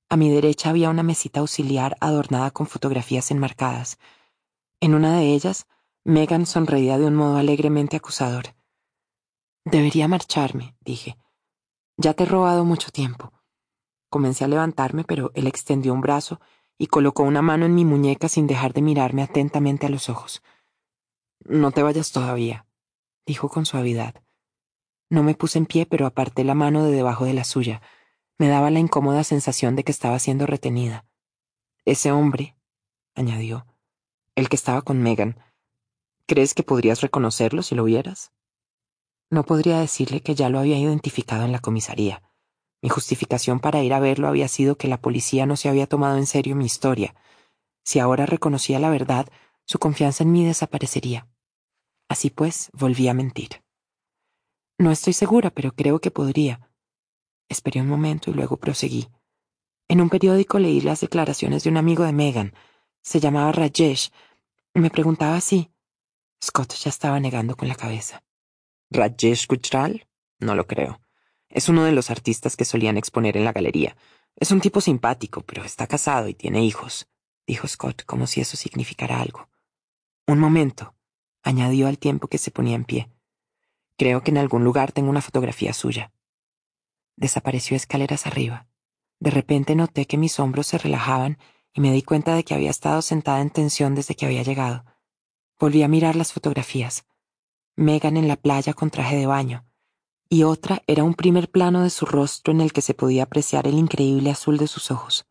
A 0.09 0.17
mi 0.17 0.31
derecha 0.31 0.71
había 0.71 0.91
una 0.91 1.03
mesita 1.03 1.41
auxiliar 1.41 1.97
adornada 2.01 2.51
con 2.53 2.67
fotografías 2.67 3.31
enmarcadas. 3.31 3.99
En 4.81 4.95
una 4.95 5.19
de 5.19 5.35
ellas, 5.35 5.67
Megan 6.05 6.47
sonreía 6.47 6.99
de 6.99 7.07
un 7.07 7.17
modo 7.17 7.37
alegremente 7.37 7.97
acusador. 7.97 8.55
Debería 9.67 10.07
marcharme, 10.07 10.77
dije. 10.81 11.19
Ya 11.97 12.15
te 12.15 12.23
he 12.23 12.27
robado 12.27 12.65
mucho 12.65 12.93
tiempo. 12.93 13.33
Comencé 14.09 14.45
a 14.45 14.49
levantarme, 14.49 15.03
pero 15.03 15.33
él 15.35 15.49
extendió 15.49 15.93
un 15.93 16.01
brazo 16.01 16.41
y 16.79 16.87
colocó 16.87 17.25
una 17.25 17.43
mano 17.43 17.67
en 17.67 17.75
mi 17.75 17.85
muñeca 17.85 18.29
sin 18.29 18.47
dejar 18.47 18.73
de 18.75 18.83
mirarme 18.83 19.25
atentamente 19.25 19.85
a 19.85 19.89
los 19.89 20.09
ojos. 20.09 20.41
No 21.41 21.73
te 21.73 21.83
vayas 21.83 22.13
todavía, 22.13 22.69
dijo 23.27 23.49
con 23.49 23.67
suavidad. 23.67 24.23
No 25.11 25.25
me 25.25 25.35
puse 25.35 25.59
en 25.59 25.67
pie, 25.67 25.85
pero 25.85 26.07
aparté 26.07 26.45
la 26.45 26.55
mano 26.55 26.85
de 26.85 26.93
debajo 26.93 27.25
de 27.25 27.35
la 27.35 27.43
suya. 27.43 27.83
Me 28.39 28.47
daba 28.47 28.71
la 28.71 28.79
incómoda 28.79 29.25
sensación 29.25 29.75
de 29.75 29.83
que 29.83 29.91
estaba 29.91 30.21
siendo 30.21 30.47
retenida. 30.47 31.07
Ese 31.85 32.13
hombre, 32.13 32.57
añadió, 33.17 33.67
el 34.37 34.49
que 34.49 34.55
estaba 34.55 34.83
con 34.83 35.03
Megan, 35.03 35.41
¿crees 36.25 36.55
que 36.55 36.63
podrías 36.63 37.01
reconocerlo 37.01 37.63
si 37.63 37.75
lo 37.75 37.83
vieras? 37.83 38.31
No 39.31 39.45
podría 39.45 39.81
decirle 39.81 40.21
que 40.21 40.35
ya 40.35 40.49
lo 40.49 40.59
había 40.59 40.79
identificado 40.79 41.45
en 41.45 41.53
la 41.53 41.59
comisaría. 41.59 42.23
Mi 42.83 42.89
justificación 42.89 43.59
para 43.59 43.83
ir 43.83 43.93
a 43.93 44.01
verlo 44.01 44.29
había 44.29 44.49
sido 44.49 44.77
que 44.77 44.89
la 44.89 45.01
policía 45.01 45.47
no 45.47 45.57
se 45.57 45.69
había 45.69 45.87
tomado 45.87 46.17
en 46.19 46.27
serio 46.27 46.55
mi 46.55 46.67
historia. 46.67 47.15
Si 47.85 47.99
ahora 47.99 48.27
reconocía 48.27 48.79
la 48.79 48.91
verdad, 48.91 49.27
su 49.65 49.79
confianza 49.79 50.23
en 50.23 50.33
mí 50.33 50.45
desaparecería. 50.45 51.29
Así 52.09 52.31
pues, 52.31 52.71
volví 52.73 53.09
a 53.09 53.15
mentir. 53.15 53.63
No 54.79 54.93
estoy 54.93 55.13
segura, 55.13 55.51
pero 55.51 55.73
creo 55.73 56.01
que 56.01 56.11
podría. 56.11 56.71
Esperé 57.49 57.81
un 57.81 57.89
momento 57.89 58.31
y 58.31 58.35
luego 58.35 58.59
proseguí. 58.59 59.09
En 59.89 60.01
un 60.01 60.11
periódico 60.11 60.59
leí 60.59 60.81
las 60.81 61.01
declaraciones 61.01 61.65
de 61.65 61.71
un 61.71 61.77
amigo 61.77 62.05
de 62.05 62.13
Megan. 62.13 62.55
Se 63.03 63.21
llamaba 63.21 63.53
Rajesh. 63.53 64.11
Me 64.75 64.91
preguntaba 64.91 65.41
si... 65.41 65.71
Scott 66.43 66.75
ya 66.75 66.91
estaba 66.91 67.19
negando 67.19 67.57
con 67.57 67.69
la 67.69 67.75
cabeza. 67.75 68.23
¿Rajesh 68.91 69.47
Gujral? 69.47 70.07
No 70.39 70.55
lo 70.55 70.67
creo. 70.67 71.01
Es 71.49 71.69
uno 71.69 71.85
de 71.85 71.93
los 71.93 72.11
artistas 72.11 72.57
que 72.57 72.65
solían 72.65 72.97
exponer 72.97 73.37
en 73.37 73.45
la 73.45 73.53
galería. 73.53 73.97
Es 74.37 74.51
un 74.51 74.61
tipo 74.61 74.81
simpático, 74.81 75.43
pero 75.43 75.65
está 75.65 75.87
casado 75.87 76.29
y 76.29 76.35
tiene 76.35 76.65
hijos, 76.65 77.09
dijo 77.47 77.67
Scott 77.67 78.05
como 78.05 78.27
si 78.27 78.41
eso 78.41 78.57
significara 78.57 79.21
algo. 79.21 79.49
Un 80.27 80.39
momento, 80.39 80.95
añadió 81.43 81.87
al 81.87 81.99
tiempo 81.99 82.29
que 82.29 82.39
se 82.39 82.51
ponía 82.51 82.75
en 82.77 82.85
pie. 82.85 83.11
Creo 83.97 84.23
que 84.23 84.31
en 84.31 84.39
algún 84.39 84.65
lugar 84.65 84.93
tengo 84.93 85.09
una 85.09 85.23
fotografía 85.23 85.73
suya. 85.73 86.13
Desapareció 87.17 87.77
escaleras 87.77 88.27
arriba. 88.27 88.67
De 89.19 89.31
repente 89.31 89.75
noté 89.75 90.07
que 90.07 90.19
mis 90.19 90.39
hombros 90.39 90.67
se 90.67 90.77
relajaban 90.77 91.39
y 91.73 91.81
me 91.81 91.93
di 91.93 92.03
cuenta 92.03 92.35
de 92.35 92.45
que 92.45 92.55
había 92.55 92.71
estado 92.71 93.01
sentada 93.01 93.41
en 93.41 93.51
tensión 93.51 93.95
desde 93.95 94.15
que 94.15 94.27
había 94.27 94.43
llegado. 94.43 94.85
Volví 95.59 95.83
a 95.83 95.89
mirar 95.89 96.17
las 96.17 96.33
fotografías. 96.33 97.07
Megan 97.77 98.17
en 98.17 98.27
la 98.27 98.37
playa 98.37 98.73
con 98.73 98.91
traje 98.91 99.17
de 99.17 99.27
baño, 99.27 99.67
y 100.29 100.43
otra 100.45 100.83
era 100.87 101.05
un 101.05 101.15
primer 101.15 101.51
plano 101.51 101.83
de 101.83 101.91
su 101.91 102.07
rostro 102.07 102.53
en 102.53 102.63
el 102.63 102.73
que 102.73 102.81
se 102.81 102.95
podía 102.95 103.25
apreciar 103.25 103.67
el 103.67 103.75
increíble 103.75 104.31
azul 104.31 104.57
de 104.57 104.67
sus 104.67 104.91
ojos. 104.91 105.27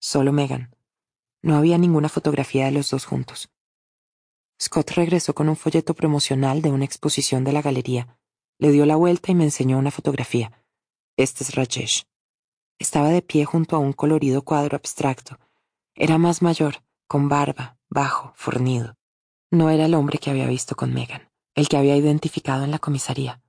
Solo 0.00 0.32
Megan. 0.32 0.74
No 1.42 1.56
había 1.56 1.78
ninguna 1.78 2.08
fotografía 2.08 2.66
de 2.66 2.72
los 2.72 2.90
dos 2.90 3.04
juntos. 3.04 3.50
Scott 4.60 4.90
regresó 4.92 5.34
con 5.34 5.48
un 5.48 5.56
folleto 5.56 5.94
promocional 5.94 6.60
de 6.60 6.70
una 6.70 6.84
exposición 6.84 7.44
de 7.44 7.52
la 7.52 7.62
galería. 7.62 8.18
Le 8.58 8.72
dio 8.72 8.84
la 8.84 8.96
vuelta 8.96 9.30
y 9.30 9.34
me 9.34 9.44
enseñó 9.44 9.78
una 9.78 9.90
fotografía. 9.90 10.64
Este 11.16 11.44
es 11.44 11.54
Rajesh. 11.54 12.04
Estaba 12.78 13.10
de 13.10 13.22
pie 13.22 13.44
junto 13.44 13.76
a 13.76 13.78
un 13.78 13.92
colorido 13.92 14.42
cuadro 14.42 14.76
abstracto. 14.76 15.38
Era 15.94 16.18
más 16.18 16.42
mayor, 16.42 16.82
con 17.06 17.28
barba, 17.28 17.78
bajo, 17.88 18.32
fornido. 18.34 18.96
No 19.50 19.70
era 19.70 19.86
el 19.86 19.94
hombre 19.94 20.18
que 20.18 20.30
había 20.30 20.46
visto 20.46 20.74
con 20.74 20.92
Megan, 20.92 21.30
el 21.56 21.68
que 21.68 21.76
había 21.76 21.96
identificado 21.96 22.62
en 22.62 22.70
la 22.70 22.78
comisaría. 22.78 23.42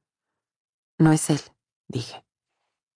No 0.97 1.11
es 1.11 1.29
él, 1.29 1.41
dije. 1.87 2.23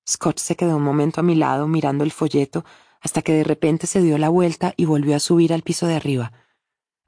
Scott 0.09 0.39
se 0.39 0.55
quedó 0.55 0.77
un 0.77 0.83
momento 0.83 1.19
a 1.19 1.23
mi 1.23 1.35
lado 1.35 1.67
mirando 1.67 2.03
el 2.03 2.11
folleto 2.11 2.65
hasta 3.01 3.21
que 3.21 3.33
de 3.33 3.43
repente 3.43 3.87
se 3.87 4.01
dio 4.01 4.17
la 4.17 4.29
vuelta 4.29 4.73
y 4.77 4.85
volvió 4.85 5.15
a 5.15 5.19
subir 5.19 5.53
al 5.53 5.61
piso 5.61 5.85
de 5.85 5.95
arriba. 5.95 6.31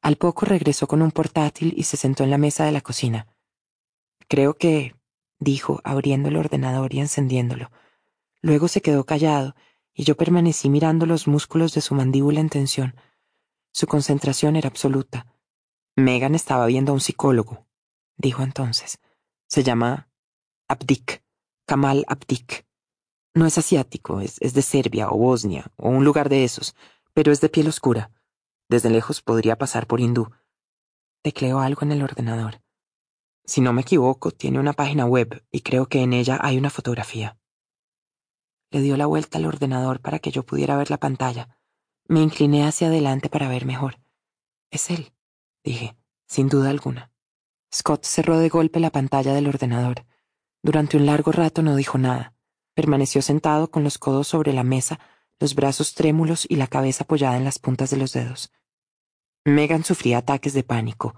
Al 0.02 0.18
poco 0.18 0.46
regresó 0.46 0.86
con 0.86 1.02
un 1.02 1.12
portátil 1.12 1.74
y 1.78 1.84
se 1.84 1.98
sentó 1.98 2.24
en 2.24 2.30
la 2.30 2.38
mesa 2.38 2.66
de 2.66 2.72
la 2.72 2.82
cocina. 2.82 3.28
Creo 4.28 4.56
que, 4.56 4.96
dijo, 5.40 5.80
abriendo 5.84 6.30
el 6.30 6.36
ordenador 6.36 6.94
y 6.94 7.00
encendiéndolo. 7.00 7.72
Luego 8.42 8.68
se 8.68 8.82
quedó 8.82 9.06
callado 9.06 9.56
y 9.94 10.04
yo 10.04 10.18
permanecí 10.18 10.70
mirando 10.70 11.06
los 11.06 11.28
músculos 11.28 11.74
de 11.74 11.82
su 11.82 11.96
mandíbula 11.96 12.42
en 12.42 12.50
tensión. 12.50 12.96
Su 13.72 13.88
concentración 13.88 14.56
era 14.56 14.68
absoluta. 14.68 15.28
Megan 15.96 16.36
estaba 16.36 16.66
viendo 16.66 16.92
a 16.92 16.96
un 16.96 17.02
psicólogo, 17.02 17.66
dijo 18.18 18.44
entonces. 18.44 19.00
Se 19.48 19.64
llama 19.64 20.10
Abdik, 20.68 21.24
Kamal 21.66 22.06
Abdik. 22.08 22.66
No 23.34 23.46
es 23.46 23.58
asiático, 23.58 24.22
es, 24.22 24.38
es, 24.42 24.54
de 24.54 24.62
Serbia 24.62 25.10
o 25.10 25.18
Bosnia, 25.18 25.72
o 25.78 25.90
un 25.90 26.04
lugar 26.04 26.30
de 26.30 26.44
esos, 26.44 26.76
pero 27.14 27.32
es 27.32 27.42
de 27.42 27.50
piel 27.50 27.68
oscura. 27.68 28.12
Desde 28.70 28.90
lejos 28.90 29.22
podría 29.22 29.58
pasar 29.58 29.88
por 29.88 30.00
hindú. 30.00 30.32
Tecleó 31.22 31.60
algo 31.60 31.84
en 31.84 31.92
el 31.92 32.04
ordenador. 32.04 32.62
Si 33.46 33.62
no 33.62 33.74
me 33.74 33.82
equivoco, 33.82 34.32
tiene 34.32 34.60
una 34.60 34.74
página 34.74 35.06
web 35.06 35.44
y 35.52 35.62
creo 35.62 35.88
que 35.88 36.02
en 36.02 36.14
ella 36.14 36.40
hay 36.42 36.58
una 36.58 36.70
fotografía. 36.70 37.38
Le 38.72 38.82
dio 38.82 38.98
la 38.98 39.06
vuelta 39.06 39.38
al 39.38 39.46
ordenador 39.46 40.00
para 40.02 40.20
que 40.20 40.32
yo 40.32 40.44
pudiera 40.44 40.78
ver 40.78 40.90
la 40.90 40.98
pantalla. 40.98 41.58
Me 42.08 42.22
incliné 42.22 42.66
hacia 42.66 42.88
adelante 42.88 43.30
para 43.30 43.48
ver 43.48 43.66
mejor. 43.66 44.00
Es 44.72 44.90
él, 44.90 45.14
dije, 45.64 45.96
sin 46.26 46.50
duda 46.50 46.70
alguna. 46.70 47.13
Scott 47.74 48.06
cerró 48.06 48.38
de 48.38 48.50
golpe 48.50 48.80
la 48.80 48.92
pantalla 48.92 49.34
del 49.34 49.48
ordenador. 49.48 50.06
Durante 50.62 50.96
un 50.96 51.08
largo 51.08 51.32
rato 51.32 51.64
no 51.64 51.76
dijo 51.76 51.98
nada. 51.98 52.36
Permaneció 52.76 53.22
sentado 53.24 53.72
con 53.72 53.84
los 53.84 53.98
codos 53.98 54.28
sobre 54.28 54.54
la 54.54 54.64
mesa, 54.64 55.00
los 55.40 55.56
brazos 55.56 55.96
trémulos 55.96 56.46
y 56.48 56.58
la 56.58 56.68
cabeza 56.68 57.04
apoyada 57.04 57.36
en 57.36 57.44
las 57.44 57.58
puntas 57.58 57.90
de 57.90 57.98
los 57.98 58.14
dedos. 58.14 58.52
Megan 59.44 59.84
sufría 59.84 60.20
ataques 60.20 60.54
de 60.54 60.64
pánico, 60.64 61.16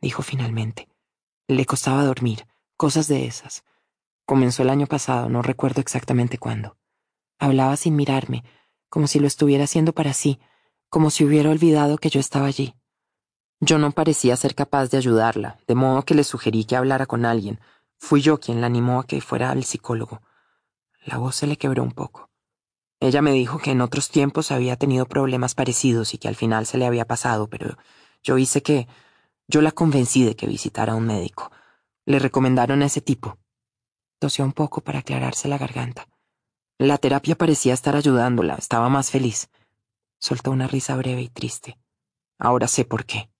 dijo 0.00 0.22
finalmente. 0.22 0.88
Le 1.46 1.66
costaba 1.66 2.02
dormir, 2.04 2.46
cosas 2.76 3.06
de 3.06 3.26
esas. 3.26 3.64
Comenzó 4.24 4.62
el 4.62 4.70
año 4.70 4.86
pasado, 4.86 5.28
no 5.28 5.42
recuerdo 5.42 5.80
exactamente 5.82 6.38
cuándo. 6.38 6.78
Hablaba 7.38 7.76
sin 7.76 7.94
mirarme, 7.94 8.44
como 8.88 9.06
si 9.06 9.20
lo 9.20 9.26
estuviera 9.26 9.64
haciendo 9.64 9.92
para 9.92 10.14
sí, 10.14 10.40
como 10.88 11.10
si 11.10 11.24
hubiera 11.24 11.50
olvidado 11.50 11.98
que 11.98 12.08
yo 12.08 12.20
estaba 12.20 12.46
allí. 12.46 12.74
Yo 13.60 13.78
no 13.78 13.90
parecía 13.92 14.36
ser 14.36 14.54
capaz 14.54 14.88
de 14.88 14.98
ayudarla, 14.98 15.58
de 15.66 15.74
modo 15.74 16.02
que 16.04 16.14
le 16.14 16.24
sugerí 16.24 16.64
que 16.64 16.76
hablara 16.76 17.06
con 17.06 17.24
alguien, 17.24 17.60
Fui 18.00 18.22
yo 18.22 18.40
quien 18.40 18.60
la 18.60 18.66
animó 18.66 18.98
a 18.98 19.06
que 19.06 19.20
fuera 19.20 19.50
al 19.50 19.62
psicólogo. 19.62 20.22
La 21.04 21.18
voz 21.18 21.36
se 21.36 21.46
le 21.46 21.58
quebró 21.58 21.82
un 21.82 21.92
poco. 21.92 22.30
Ella 22.98 23.22
me 23.22 23.30
dijo 23.32 23.58
que 23.58 23.70
en 23.70 23.82
otros 23.82 24.08
tiempos 24.08 24.50
había 24.50 24.76
tenido 24.76 25.06
problemas 25.06 25.54
parecidos 25.54 26.14
y 26.14 26.18
que 26.18 26.26
al 26.26 26.34
final 26.34 26.66
se 26.66 26.78
le 26.78 26.86
había 26.86 27.06
pasado, 27.06 27.48
pero 27.48 27.76
yo 28.22 28.38
hice 28.38 28.62
que... 28.62 28.88
Yo 29.46 29.62
la 29.62 29.72
convencí 29.72 30.24
de 30.24 30.34
que 30.34 30.46
visitara 30.46 30.92
a 30.92 30.96
un 30.96 31.06
médico. 31.06 31.50
Le 32.06 32.18
recomendaron 32.18 32.82
a 32.82 32.86
ese 32.86 33.00
tipo. 33.00 33.38
Tosió 34.18 34.44
un 34.44 34.52
poco 34.52 34.80
para 34.80 35.00
aclararse 35.00 35.48
la 35.48 35.58
garganta. 35.58 36.08
La 36.78 36.98
terapia 36.98 37.36
parecía 37.36 37.74
estar 37.74 37.96
ayudándola, 37.96 38.54
estaba 38.54 38.88
más 38.88 39.10
feliz. 39.10 39.50
Soltó 40.18 40.52
una 40.52 40.68
risa 40.68 40.96
breve 40.96 41.22
y 41.22 41.28
triste. 41.28 41.78
Ahora 42.38 42.68
sé 42.68 42.84
por 42.84 43.04
qué. 43.04 43.30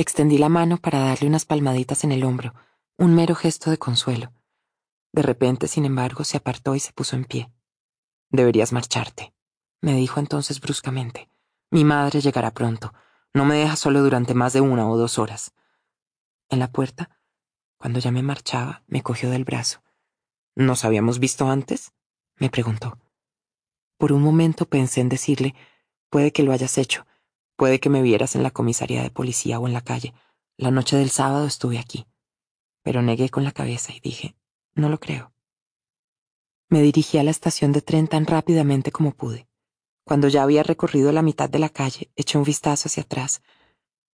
Extendí 0.00 0.38
la 0.38 0.48
mano 0.48 0.76
para 0.76 1.00
darle 1.00 1.28
unas 1.28 1.44
palmaditas 1.44 2.04
en 2.04 2.12
el 2.12 2.22
hombro 2.22 2.54
un 2.98 3.14
mero 3.14 3.34
gesto 3.34 3.70
de 3.70 3.78
consuelo. 3.78 4.32
De 5.12 5.22
repente, 5.22 5.66
sin 5.66 5.84
embargo, 5.84 6.22
se 6.22 6.36
apartó 6.36 6.76
y 6.76 6.80
se 6.80 6.92
puso 6.92 7.16
en 7.16 7.24
pie. 7.24 7.52
Deberías 8.30 8.72
marcharte, 8.72 9.34
me 9.80 9.94
dijo 9.94 10.20
entonces 10.20 10.60
bruscamente. 10.60 11.28
Mi 11.70 11.84
madre 11.84 12.20
llegará 12.20 12.52
pronto. 12.52 12.92
No 13.34 13.44
me 13.44 13.56
deja 13.56 13.74
solo 13.74 14.00
durante 14.02 14.34
más 14.34 14.52
de 14.52 14.60
una 14.60 14.88
o 14.88 14.96
dos 14.96 15.18
horas. 15.18 15.52
En 16.48 16.60
la 16.60 16.70
puerta, 16.70 17.20
cuando 17.76 17.98
ya 17.98 18.12
me 18.12 18.22
marchaba, 18.22 18.84
me 18.86 19.02
cogió 19.02 19.30
del 19.30 19.44
brazo. 19.44 19.82
¿Nos 20.54 20.84
habíamos 20.84 21.18
visto 21.18 21.48
antes? 21.48 21.92
me 22.36 22.50
preguntó. 22.50 22.98
Por 23.96 24.12
un 24.12 24.22
momento 24.22 24.64
pensé 24.66 25.00
en 25.00 25.08
decirle, 25.08 25.56
puede 26.08 26.32
que 26.32 26.44
lo 26.44 26.52
hayas 26.52 26.78
hecho, 26.78 27.04
puede 27.58 27.80
que 27.80 27.90
me 27.90 28.00
vieras 28.00 28.36
en 28.36 28.42
la 28.42 28.50
comisaría 28.50 29.02
de 29.02 29.10
policía 29.10 29.60
o 29.60 29.66
en 29.66 29.74
la 29.74 29.82
calle. 29.82 30.14
La 30.56 30.70
noche 30.70 30.96
del 30.96 31.10
sábado 31.10 31.46
estuve 31.46 31.78
aquí 31.78 32.06
pero 32.88 33.02
negué 33.02 33.28
con 33.28 33.44
la 33.44 33.52
cabeza 33.52 33.92
y 33.92 34.00
dije, 34.00 34.34
no 34.74 34.88
lo 34.88 34.98
creo. 34.98 35.34
Me 36.70 36.80
dirigí 36.80 37.18
a 37.18 37.22
la 37.22 37.30
estación 37.30 37.70
de 37.70 37.82
tren 37.82 38.08
tan 38.08 38.24
rápidamente 38.24 38.92
como 38.92 39.12
pude. 39.12 39.46
Cuando 40.04 40.28
ya 40.28 40.42
había 40.42 40.62
recorrido 40.62 41.12
la 41.12 41.20
mitad 41.20 41.50
de 41.50 41.58
la 41.58 41.68
calle, 41.68 42.10
eché 42.16 42.38
un 42.38 42.44
vistazo 42.44 42.88
hacia 42.88 43.02
atrás. 43.02 43.42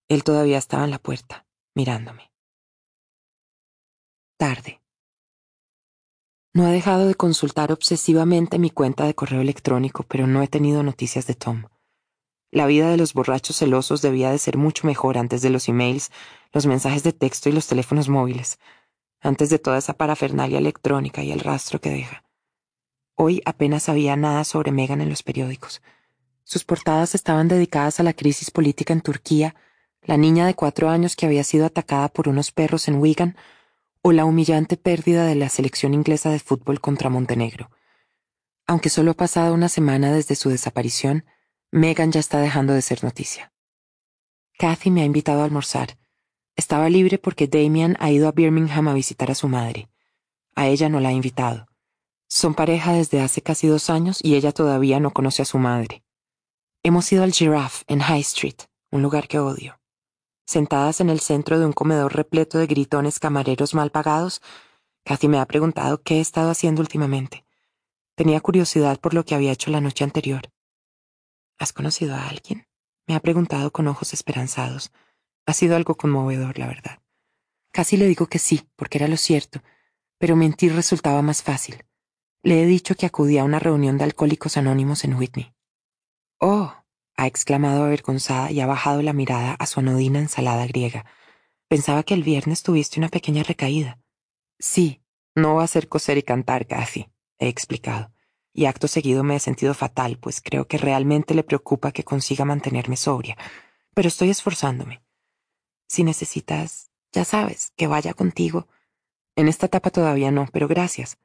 Él 0.09 0.25
todavía 0.25 0.59
estaba 0.59 0.83
en 0.83 0.91
la 0.91 0.99
puerta, 0.99 1.47
mirándome. 1.77 2.33
Tarde. 4.37 4.83
No 6.53 6.67
he 6.67 6.73
dejado 6.73 7.07
de 7.07 7.15
consultar 7.15 7.71
obsesivamente 7.71 8.59
mi 8.59 8.71
cuenta 8.71 9.05
de 9.05 9.15
correo 9.15 9.41
electrónico, 9.41 10.03
pero 10.03 10.27
no 10.27 10.43
he 10.43 10.49
tenido 10.49 10.83
noticias 10.83 11.29
de 11.29 11.35
Tom. 11.35 11.67
La 12.55 12.67
vida 12.67 12.89
de 12.89 12.97
los 12.97 13.15
borrachos 13.15 13.57
celosos 13.57 14.01
debía 14.01 14.31
de 14.31 14.39
ser 14.39 14.57
mucho 14.57 14.87
mejor 14.87 15.19
antes 15.19 15.43
de 15.43 15.51
los 15.51 15.69
emails, 15.69 16.13
los 16.53 16.67
mensajes 16.67 17.03
de 17.03 17.13
texto 17.13 17.49
y 17.49 17.53
los 17.53 17.67
teléfonos 17.67 18.09
móviles, 18.09 18.61
antes 19.21 19.51
de 19.51 19.59
toda 19.59 19.79
esa 19.79 19.95
parafernalia 19.95 20.59
electrónica 20.59 21.25
y 21.25 21.33
el 21.33 21.41
rastro 21.41 21.81
que 21.81 21.91
deja. 21.91 22.23
Hoy 23.17 23.43
apenas 23.45 23.89
había 23.89 24.15
nada 24.15 24.45
sobre 24.45 24.71
Megan 24.71 25.01
en 25.01 25.09
los 25.09 25.25
periódicos. 25.25 25.83
Sus 26.45 26.63
portadas 26.63 27.17
estaban 27.17 27.49
dedicadas 27.49 27.99
a 27.99 28.05
la 28.05 28.13
crisis 28.13 28.53
política 28.53 28.93
en 28.93 29.01
Turquía, 29.01 29.57
la 30.05 30.17
niña 30.17 30.47
de 30.47 30.55
cuatro 30.55 30.91
años 30.91 31.17
que 31.17 31.27
había 31.27 31.43
sido 31.43 31.67
atacada 31.67 32.09
por 32.09 32.29
unos 32.29 32.53
perros 32.53 32.87
en 32.87 33.01
Wigan, 33.01 33.37
o 34.01 34.13
la 34.13 34.25
humillante 34.25 34.77
pérdida 34.77 35.27
de 35.27 35.35
la 35.35 35.49
selección 35.49 35.93
inglesa 35.93 36.31
de 36.31 36.39
fútbol 36.39 36.81
contra 36.81 37.11
Montenegro. 37.11 37.73
Aunque 38.65 38.91
solo 38.91 39.11
ha 39.11 39.15
pasado 39.15 39.55
una 39.55 39.69
semana 39.69 40.13
desde 40.13 40.37
su 40.37 40.51
desaparición, 40.51 41.25
Megan 41.77 42.13
ya 42.13 42.21
está 42.21 42.39
dejando 42.39 42.73
de 42.73 42.83
ser 42.83 43.03
noticia. 43.03 43.53
Kathy 44.61 44.93
me 44.93 45.03
ha 45.03 45.05
invitado 45.05 45.41
a 45.41 45.45
almorzar. 45.45 45.99
Estaba 46.55 46.89
libre 46.89 47.19
porque 47.19 47.49
Damian 47.49 47.97
ha 47.99 48.13
ido 48.13 48.29
a 48.29 48.31
Birmingham 48.31 48.87
a 48.87 48.95
visitar 48.95 49.33
a 49.33 49.35
su 49.35 49.49
madre. 49.49 49.89
A 50.55 50.69
ella 50.69 50.89
no 50.89 51.01
la 51.01 51.09
ha 51.09 51.13
invitado. 51.13 51.67
Son 52.29 52.55
pareja 52.55 52.93
desde 52.93 53.21
hace 53.21 53.43
casi 53.43 53.67
dos 53.67 53.91
años 53.91 54.21
y 54.23 54.37
ella 54.37 54.53
todavía 54.53 55.01
no 55.01 55.11
conoce 55.11 55.43
a 55.43 55.47
su 55.47 55.59
madre. 55.59 56.05
Hemos 56.85 57.11
ido 57.11 57.25
al 57.25 57.33
Giraffe 57.33 57.83
en 57.89 57.99
High 57.99 58.21
Street, 58.21 58.69
un 58.93 59.03
lugar 59.03 59.27
que 59.27 59.41
odio. 59.41 59.81
Sentadas 60.47 61.01
en 61.01 61.11
el 61.11 61.19
centro 61.19 61.59
de 61.59 61.67
un 61.67 61.73
comedor 61.73 62.15
repleto 62.15 62.59
de 62.59 62.69
gritones 62.69 63.19
camareros 63.19 63.75
mal 63.75 63.91
pagados, 63.91 64.43
Kathy 65.05 65.27
me 65.27 65.41
ha 65.41 65.47
preguntado 65.47 66.01
qué 66.05 66.19
he 66.19 66.21
estado 66.21 66.53
haciendo 66.53 66.83
últimamente. 66.83 67.45
Tenía 68.15 68.41
curiosidad 68.41 69.01
por 69.01 69.13
lo 69.13 69.25
que 69.25 69.35
había 69.35 69.51
hecho 69.51 69.73
la 69.73 69.81
noche 69.81 70.05
anterior. 70.05 70.54
¿Has 71.59 71.73
conocido 71.73 72.15
a 72.15 72.29
alguien? 72.29 72.67
Me 73.07 73.15
ha 73.15 73.21
preguntado 73.21 73.71
con 73.71 73.87
ojos 73.87 74.13
esperanzados. 74.13 74.93
Ha 75.47 75.53
sido 75.53 75.77
algo 75.77 75.97
conmovedor, 75.97 76.59
la 76.59 76.67
verdad. 76.67 77.01
Casi 77.73 77.97
le 77.97 78.07
digo 78.07 78.27
que 78.27 78.39
sí, 78.39 78.69
porque 78.77 78.99
era 78.99 79.09
lo 79.09 79.17
cierto, 79.17 79.63
pero 80.19 80.37
mentir 80.37 80.75
resultaba 80.75 81.23
más 81.23 81.43
fácil. 81.43 81.85
Le 82.43 82.63
he 82.63 82.67
dicho 82.67 82.95
que 82.95 83.07
acudí 83.07 83.39
a 83.39 83.45
una 83.45 83.59
reunión 83.59 83.99
de 83.99 84.05
alcohólicos 84.05 84.57
anónimos 84.57 85.05
en 85.05 85.15
Whitney. 85.15 85.55
Oh, 86.41 86.75
ha 87.17 87.27
exclamado 87.27 87.85
avergonzada 87.85 88.51
y 88.51 88.61
ha 88.61 88.67
bajado 88.67 89.03
la 89.03 89.13
mirada 89.13 89.55
a 89.55 89.67
su 89.67 89.81
anodina 89.81 90.19
ensalada 90.19 90.67
griega. 90.67 91.05
Pensaba 91.69 92.03
que 92.03 92.15
el 92.15 92.23
viernes 92.23 92.63
tuviste 92.63 92.99
una 92.99 93.09
pequeña 93.09 93.43
recaída. 93.43 94.01
Sí, 94.59 95.03
no 95.35 95.57
va 95.57 95.65
a 95.65 95.69
ser 95.69 95.89
coser 95.89 96.19
y 96.19 96.23
cantar, 96.23 96.67
Kathy, 96.67 97.09
he 97.39 97.49
explicado 97.49 98.14
y 98.55 98.67
acto 98.67 98.87
seguido 98.89 99.25
me 99.25 99.37
he 99.37 99.41
sentido 99.41 99.75
fatal, 99.75 100.17
pues 100.19 100.41
creo 100.41 100.67
que 100.67 100.79
realmente 100.79 101.35
le 101.35 101.43
preocupa 101.43 101.93
que 101.93 102.05
consiga 102.05 102.45
mantenerme 102.45 102.97
sobria, 102.97 103.37
pero 103.95 104.09
estoy 104.09 104.31
esforzándome. 104.31 105.03
Si 105.89 106.05
necesitas, 106.05 106.91
ya 107.13 107.25
sabes, 107.25 107.73
que 107.77 107.89
vaya 107.89 108.15
contigo. 108.15 108.69
En 109.37 109.49
esta 109.49 109.67
etapa 109.67 109.91
todavía 109.91 110.31
no, 110.31 110.47
pero 110.53 110.69
gracias. 110.69 111.19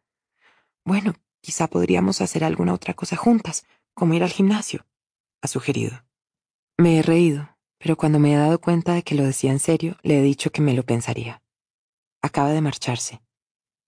Bueno, 0.83 1.13
quizá 1.39 1.67
podríamos 1.67 2.19
hacer 2.19 2.43
alguna 2.43 2.73
otra 2.73 2.95
cosa 2.95 3.15
juntas, 3.15 3.65
como 3.93 4.15
ir 4.15 4.23
al 4.23 4.31
gimnasio, 4.31 4.85
ha 5.41 5.47
sugerido. 5.47 6.03
Me 6.77 6.97
he 6.97 7.01
reído, 7.03 7.57
pero 7.77 7.95
cuando 7.95 8.19
me 8.19 8.33
he 8.33 8.37
dado 8.37 8.59
cuenta 8.59 8.93
de 8.93 9.03
que 9.03 9.15
lo 9.15 9.23
decía 9.23 9.51
en 9.51 9.59
serio, 9.59 9.97
le 10.01 10.19
he 10.19 10.23
dicho 10.23 10.51
que 10.51 10.61
me 10.61 10.73
lo 10.73 10.83
pensaría. 10.83 11.43
Acaba 12.21 12.49
de 12.49 12.61
marcharse. 12.61 13.21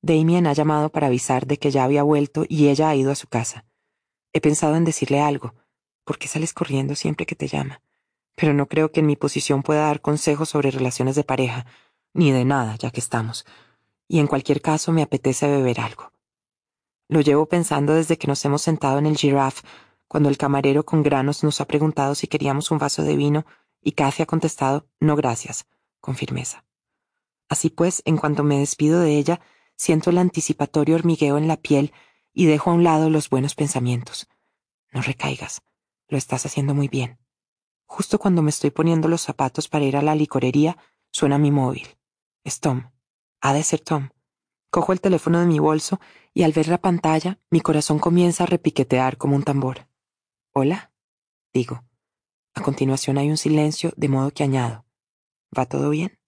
Damien 0.02 0.48
ha 0.48 0.54
llamado 0.54 0.90
para 0.90 1.08
avisar 1.08 1.46
de 1.46 1.58
que 1.58 1.72
ya 1.72 1.84
había 1.84 2.04
vuelto 2.04 2.46
y 2.48 2.70
ella 2.70 2.90
ha 2.90 2.96
ido 2.96 3.12
a 3.12 3.16
su 3.16 3.28
casa. 3.28 3.66
He 4.34 4.42
pensado 4.42 4.76
en 4.76 4.86
decirle 4.86 5.22
algo, 5.22 5.54
porque 6.04 6.28
sales 6.28 6.54
corriendo 6.54 6.96
siempre 6.96 7.26
que 7.26 7.36
te 7.36 7.48
llama, 7.48 7.82
pero 8.36 8.54
no 8.54 8.68
creo 8.68 8.92
que 8.92 9.02
en 9.02 9.06
mi 9.06 9.16
posición 9.16 9.62
pueda 9.62 9.88
dar 9.88 10.02
consejos 10.02 10.50
sobre 10.50 10.72
relaciones 10.72 11.16
de 11.16 11.24
pareja, 11.24 11.66
ni 12.14 12.32
de 12.32 12.46
nada, 12.46 12.76
ya 12.78 12.92
que 12.92 13.00
estamos, 13.00 13.46
y 14.08 14.20
en 14.20 14.28
cualquier 14.28 14.62
caso 14.62 14.92
me 14.92 15.04
apetece 15.04 15.48
beber 15.48 15.80
algo. 15.80 16.12
Lo 17.08 17.22
llevo 17.22 17.46
pensando 17.46 17.94
desde 17.94 18.18
que 18.18 18.28
nos 18.28 18.44
hemos 18.46 18.62
sentado 18.62 18.98
en 18.98 19.06
el 19.06 19.18
giraffe, 19.18 19.62
cuando 20.08 20.30
el 20.30 20.38
camarero 20.38 20.84
con 20.84 21.04
granos 21.04 21.44
nos 21.44 21.62
ha 21.62 21.66
preguntado 21.66 22.16
si 22.16 22.28
queríamos 22.28 22.72
un 22.72 22.80
vaso 22.80 23.04
de 23.04 23.16
vino, 23.16 23.46
y 23.82 23.94
Cathy 23.94 24.24
ha 24.24 24.26
contestado 24.26 24.88
no 25.00 25.16
gracias, 25.16 25.68
con 26.00 26.16
firmeza. 26.16 26.66
Así 27.50 27.70
pues, 27.70 28.02
en 28.06 28.18
cuanto 28.18 28.44
me 28.44 28.60
despido 28.60 29.02
de 29.02 29.18
ella, 29.18 29.42
siento 29.82 30.12
el 30.12 30.20
anticipatorio 30.20 30.94
hormigueo 30.94 31.40
en 31.40 31.48
la 31.48 31.58
piel 31.58 31.92
y 32.34 32.46
dejo 32.46 32.70
a 32.70 32.76
un 32.76 32.84
lado 32.84 33.10
los 33.10 33.32
buenos 33.32 33.56
pensamientos. 33.56 34.30
No 34.92 35.02
recaigas, 35.02 35.64
lo 36.08 36.20
estás 36.20 36.46
haciendo 36.46 36.76
muy 36.76 36.88
bien. 36.88 37.18
Justo 37.88 38.20
cuando 38.20 38.44
me 38.44 38.52
estoy 38.52 38.70
poniendo 38.70 39.08
los 39.08 39.24
zapatos 39.24 39.68
para 39.68 39.84
ir 39.84 39.98
a 39.98 40.04
la 40.04 40.14
licorería, 40.14 40.78
suena 41.12 41.40
mi 41.40 41.50
móvil. 41.50 41.98
Es 42.44 42.60
Tom. 42.60 42.92
Ha 43.42 43.54
de 43.54 43.64
ser 43.64 43.80
Tom. 43.80 44.10
Cojo 44.70 44.94
el 44.94 45.02
teléfono 45.02 45.40
de 45.40 45.48
mi 45.48 45.58
bolso 45.58 46.00
y 46.32 46.44
al 46.44 46.52
ver 46.52 46.68
la 46.68 46.78
pantalla, 46.78 47.40
mi 47.50 47.60
corazón 47.60 47.98
comienza 47.98 48.44
a 48.44 48.48
repiquetear 48.48 49.18
como 49.18 49.36
un 49.36 49.42
tambor. 49.42 49.88
Hola, 50.54 50.92
digo. 51.54 51.84
A 52.54 52.62
continuación 52.62 53.18
hay 53.18 53.32
un 53.32 53.38
silencio, 53.38 53.94
de 53.98 54.10
modo 54.10 54.30
que 54.30 54.44
añado. 54.44 54.86
¿Va 55.58 55.66
todo 55.66 55.90
bien? 55.90 56.20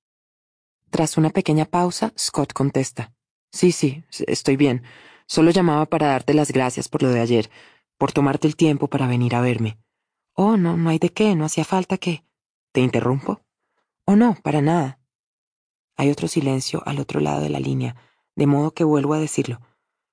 Tras 0.90 1.18
una 1.18 1.30
pequeña 1.30 1.66
pausa, 1.66 2.14
Scott 2.18 2.52
contesta. 2.52 3.14
Sí, 3.54 3.72
sí, 3.72 4.04
estoy 4.10 4.58
bien. 4.58 4.82
Solo 5.28 5.52
llamaba 5.52 5.86
para 5.86 6.08
darte 6.08 6.34
las 6.34 6.52
gracias 6.52 6.90
por 6.90 7.04
lo 7.04 7.10
de 7.10 7.22
ayer, 7.22 7.52
por 8.00 8.12
tomarte 8.12 8.48
el 8.48 8.56
tiempo 8.56 8.88
para 8.88 9.06
venir 9.06 9.36
a 9.36 9.42
verme. 9.42 9.78
Oh, 10.34 10.58
no, 10.58 10.76
no 10.76 10.90
hay 10.90 10.98
de 10.98 11.10
qué, 11.10 11.36
no 11.36 11.46
hacía 11.46 11.64
falta 11.64 12.00
que... 12.00 12.26
¿Te 12.72 12.82
interrumpo? 12.82 13.46
Oh, 14.06 14.16
no, 14.16 14.36
para 14.42 14.62
nada. 14.62 15.00
Hay 15.96 16.10
otro 16.10 16.28
silencio 16.28 16.82
al 16.88 17.00
otro 17.00 17.20
lado 17.20 17.42
de 17.42 17.50
la 17.50 17.60
línea, 17.60 17.96
de 18.36 18.48
modo 18.48 18.74
que 18.74 18.84
vuelvo 18.84 19.14
a 19.14 19.20
decirlo. 19.20 19.62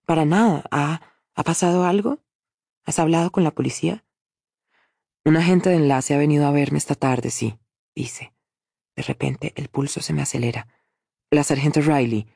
Para 0.04 0.26
nada. 0.26 0.64
¿Ha, 0.70 1.00
¿ha 1.34 1.42
pasado 1.42 1.84
algo? 1.84 2.18
¿Has 2.84 2.98
hablado 2.98 3.32
con 3.32 3.42
la 3.42 3.52
policía? 3.52 4.04
Un 5.24 5.38
agente 5.38 5.70
de 5.70 5.76
enlace 5.76 6.12
ha 6.14 6.18
venido 6.18 6.46
a 6.46 6.50
verme 6.50 6.76
esta 6.76 6.94
tarde, 6.94 7.30
sí, 7.30 7.58
dice. 7.94 8.34
De 8.96 9.02
repente 9.02 9.54
el 9.56 9.68
pulso 9.68 10.02
se 10.02 10.12
me 10.12 10.20
acelera. 10.20 10.68
La 11.30 11.42
sargento 11.42 11.80
Riley, 11.80 12.26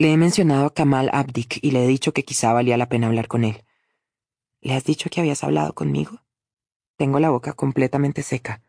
le 0.00 0.14
he 0.14 0.16
mencionado 0.16 0.64
a 0.64 0.72
Kamal 0.72 1.10
Abdik 1.12 1.58
y 1.60 1.72
le 1.72 1.84
he 1.84 1.86
dicho 1.86 2.12
que 2.14 2.24
quizá 2.24 2.54
valía 2.54 2.78
la 2.78 2.88
pena 2.88 3.08
hablar 3.08 3.28
con 3.28 3.44
él. 3.44 3.64
¿Le 4.62 4.72
has 4.72 4.82
dicho 4.82 5.10
que 5.10 5.20
habías 5.20 5.44
hablado 5.44 5.74
conmigo? 5.74 6.22
Tengo 6.96 7.20
la 7.20 7.28
boca 7.28 7.52
completamente 7.52 8.22
seca. 8.22 8.62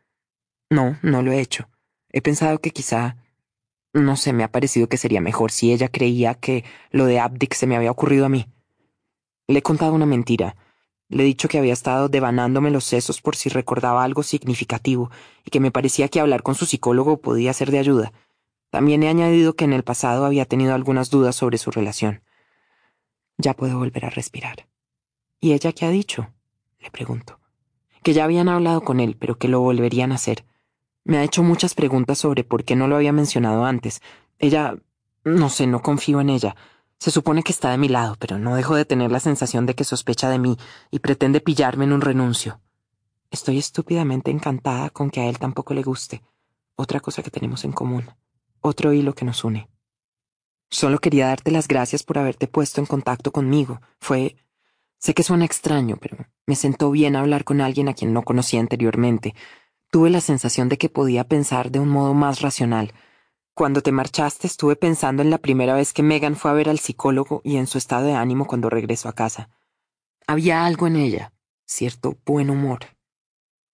No, 0.70 0.98
no 1.02 1.22
lo 1.22 1.32
he 1.32 1.40
hecho. 1.40 1.70
He 2.10 2.22
pensado 2.22 2.60
que 2.60 2.72
quizá... 2.72 3.16
No 3.94 4.18
sé, 4.18 4.34
me 4.34 4.44
ha 4.44 4.52
parecido 4.52 4.90
que 4.90 4.98
sería 4.98 5.22
mejor 5.22 5.52
si 5.52 5.72
ella 5.72 5.88
creía 5.88 6.34
que 6.34 6.66
lo 6.90 7.06
de 7.06 7.22
Abdik 7.22 7.54
se 7.54 7.66
me 7.66 7.78
había 7.78 7.92
ocurrido 7.92 8.26
a 8.26 8.30
mí. 8.30 8.48
Le 9.48 9.60
he 9.60 9.64
contado 9.64 9.94
una 9.94 10.06
mentira. 10.06 10.58
Le 11.08 11.24
he 11.24 11.26
dicho 11.26 11.48
que 11.48 11.60
había 11.60 11.72
estado 11.72 12.10
devanándome 12.10 12.72
los 12.72 12.84
sesos 12.84 13.22
por 13.22 13.38
si 13.38 13.48
recordaba 13.48 14.04
algo 14.04 14.24
significativo 14.24 15.10
y 15.46 15.50
que 15.50 15.62
me 15.62 15.72
parecía 15.72 16.10
que 16.10 16.20
hablar 16.20 16.44
con 16.44 16.56
su 16.56 16.66
psicólogo 16.66 17.22
podía 17.22 17.54
ser 17.54 17.72
de 17.72 17.80
ayuda. 17.80 18.12
También 18.72 19.04
he 19.04 19.10
añadido 19.10 19.54
que 19.54 19.66
en 19.66 19.74
el 19.74 19.84
pasado 19.84 20.26
había 20.26 20.46
tenido 20.46 20.74
algunas 20.74 21.10
dudas 21.10 21.36
sobre 21.36 21.58
su 21.58 21.72
relación. 21.72 22.24
Ya 23.38 23.54
puedo 23.54 23.78
volver 23.78 24.06
a 24.06 24.10
respirar. 24.10 24.70
¿Y 25.42 25.52
ella 25.52 25.74
qué 25.74 25.86
ha 25.86 25.90
dicho? 25.90 26.30
Le 26.80 26.90
pregunto. 26.90 27.38
Que 28.02 28.14
ya 28.14 28.24
habían 28.24 28.48
hablado 28.48 28.82
con 28.82 29.02
él, 29.02 29.18
pero 29.20 29.38
que 29.38 29.50
lo 29.50 29.60
volverían 29.60 30.14
a 30.14 30.16
hacer. 30.16 30.46
Me 31.04 31.18
ha 31.18 31.24
hecho 31.24 31.44
muchas 31.44 31.76
preguntas 31.76 32.20
sobre 32.20 32.46
por 32.46 32.64
qué 32.64 32.78
no 32.78 32.88
lo 32.88 32.96
había 32.96 33.12
mencionado 33.12 33.66
antes. 33.66 34.02
Ella... 34.40 34.78
no 35.26 35.50
sé, 35.50 35.68
no 35.68 35.82
confío 35.82 36.22
en 36.22 36.30
ella. 36.30 36.56
Se 36.98 37.12
supone 37.12 37.44
que 37.44 37.52
está 37.52 37.72
de 37.72 37.78
mi 37.78 37.90
lado, 37.90 38.16
pero 38.20 38.38
no 38.38 38.56
dejo 38.56 38.76
de 38.76 38.86
tener 38.86 39.12
la 39.12 39.20
sensación 39.20 39.66
de 39.66 39.76
que 39.76 39.84
sospecha 39.84 40.30
de 40.30 40.40
mí 40.40 40.58
y 40.92 41.00
pretende 41.00 41.42
pillarme 41.42 41.84
en 41.84 41.92
un 41.92 42.02
renuncio. 42.02 42.62
Estoy 43.32 43.58
estúpidamente 43.58 44.32
encantada 44.32 44.92
con 44.92 45.10
que 45.10 45.20
a 45.20 45.28
él 45.28 45.40
tampoco 45.40 45.74
le 45.74 45.84
guste. 45.84 46.22
Otra 46.78 47.02
cosa 47.02 47.22
que 47.22 47.32
tenemos 47.32 47.66
en 47.66 47.74
común 47.74 48.10
otro 48.62 48.94
hilo 48.94 49.14
que 49.14 49.26
nos 49.26 49.44
une. 49.44 49.70
Solo 50.70 51.00
quería 51.00 51.28
darte 51.28 51.52
las 51.52 51.68
gracias 51.68 52.04
por 52.04 52.18
haberte 52.18 52.48
puesto 52.48 52.80
en 52.80 52.88
contacto 52.88 53.32
conmigo. 53.32 53.82
Fue... 54.00 54.38
Sé 54.98 55.14
que 55.14 55.24
suena 55.24 55.46
extraño, 55.46 55.98
pero 56.00 56.18
me 56.46 56.56
sentó 56.56 56.92
bien 56.92 57.16
hablar 57.16 57.44
con 57.44 57.60
alguien 57.60 57.90
a 57.90 57.94
quien 57.94 58.14
no 58.14 58.24
conocía 58.24 58.60
anteriormente. 58.60 59.36
Tuve 59.90 60.10
la 60.10 60.22
sensación 60.22 60.70
de 60.70 60.78
que 60.78 60.90
podía 60.90 61.28
pensar 61.28 61.72
de 61.72 61.80
un 61.80 61.90
modo 61.90 62.14
más 62.14 62.42
racional. 62.42 62.94
Cuando 63.54 63.82
te 63.82 63.92
marchaste 63.92 64.48
estuve 64.48 64.78
pensando 64.78 65.22
en 65.22 65.30
la 65.30 65.40
primera 65.40 65.74
vez 65.74 65.92
que 65.92 66.04
Megan 66.04 66.36
fue 66.38 66.52
a 66.52 66.54
ver 66.54 66.70
al 66.70 66.80
psicólogo 66.80 67.42
y 67.44 67.58
en 67.58 67.68
su 67.68 67.78
estado 67.78 68.06
de 68.06 68.14
ánimo 68.14 68.46
cuando 68.48 68.70
regresó 68.70 69.10
a 69.10 69.14
casa. 69.14 69.50
Había 70.26 70.66
algo 70.66 70.88
en 70.88 70.96
ella, 70.96 71.34
cierto 71.66 72.18
buen 72.26 72.50
humor. 72.50 72.80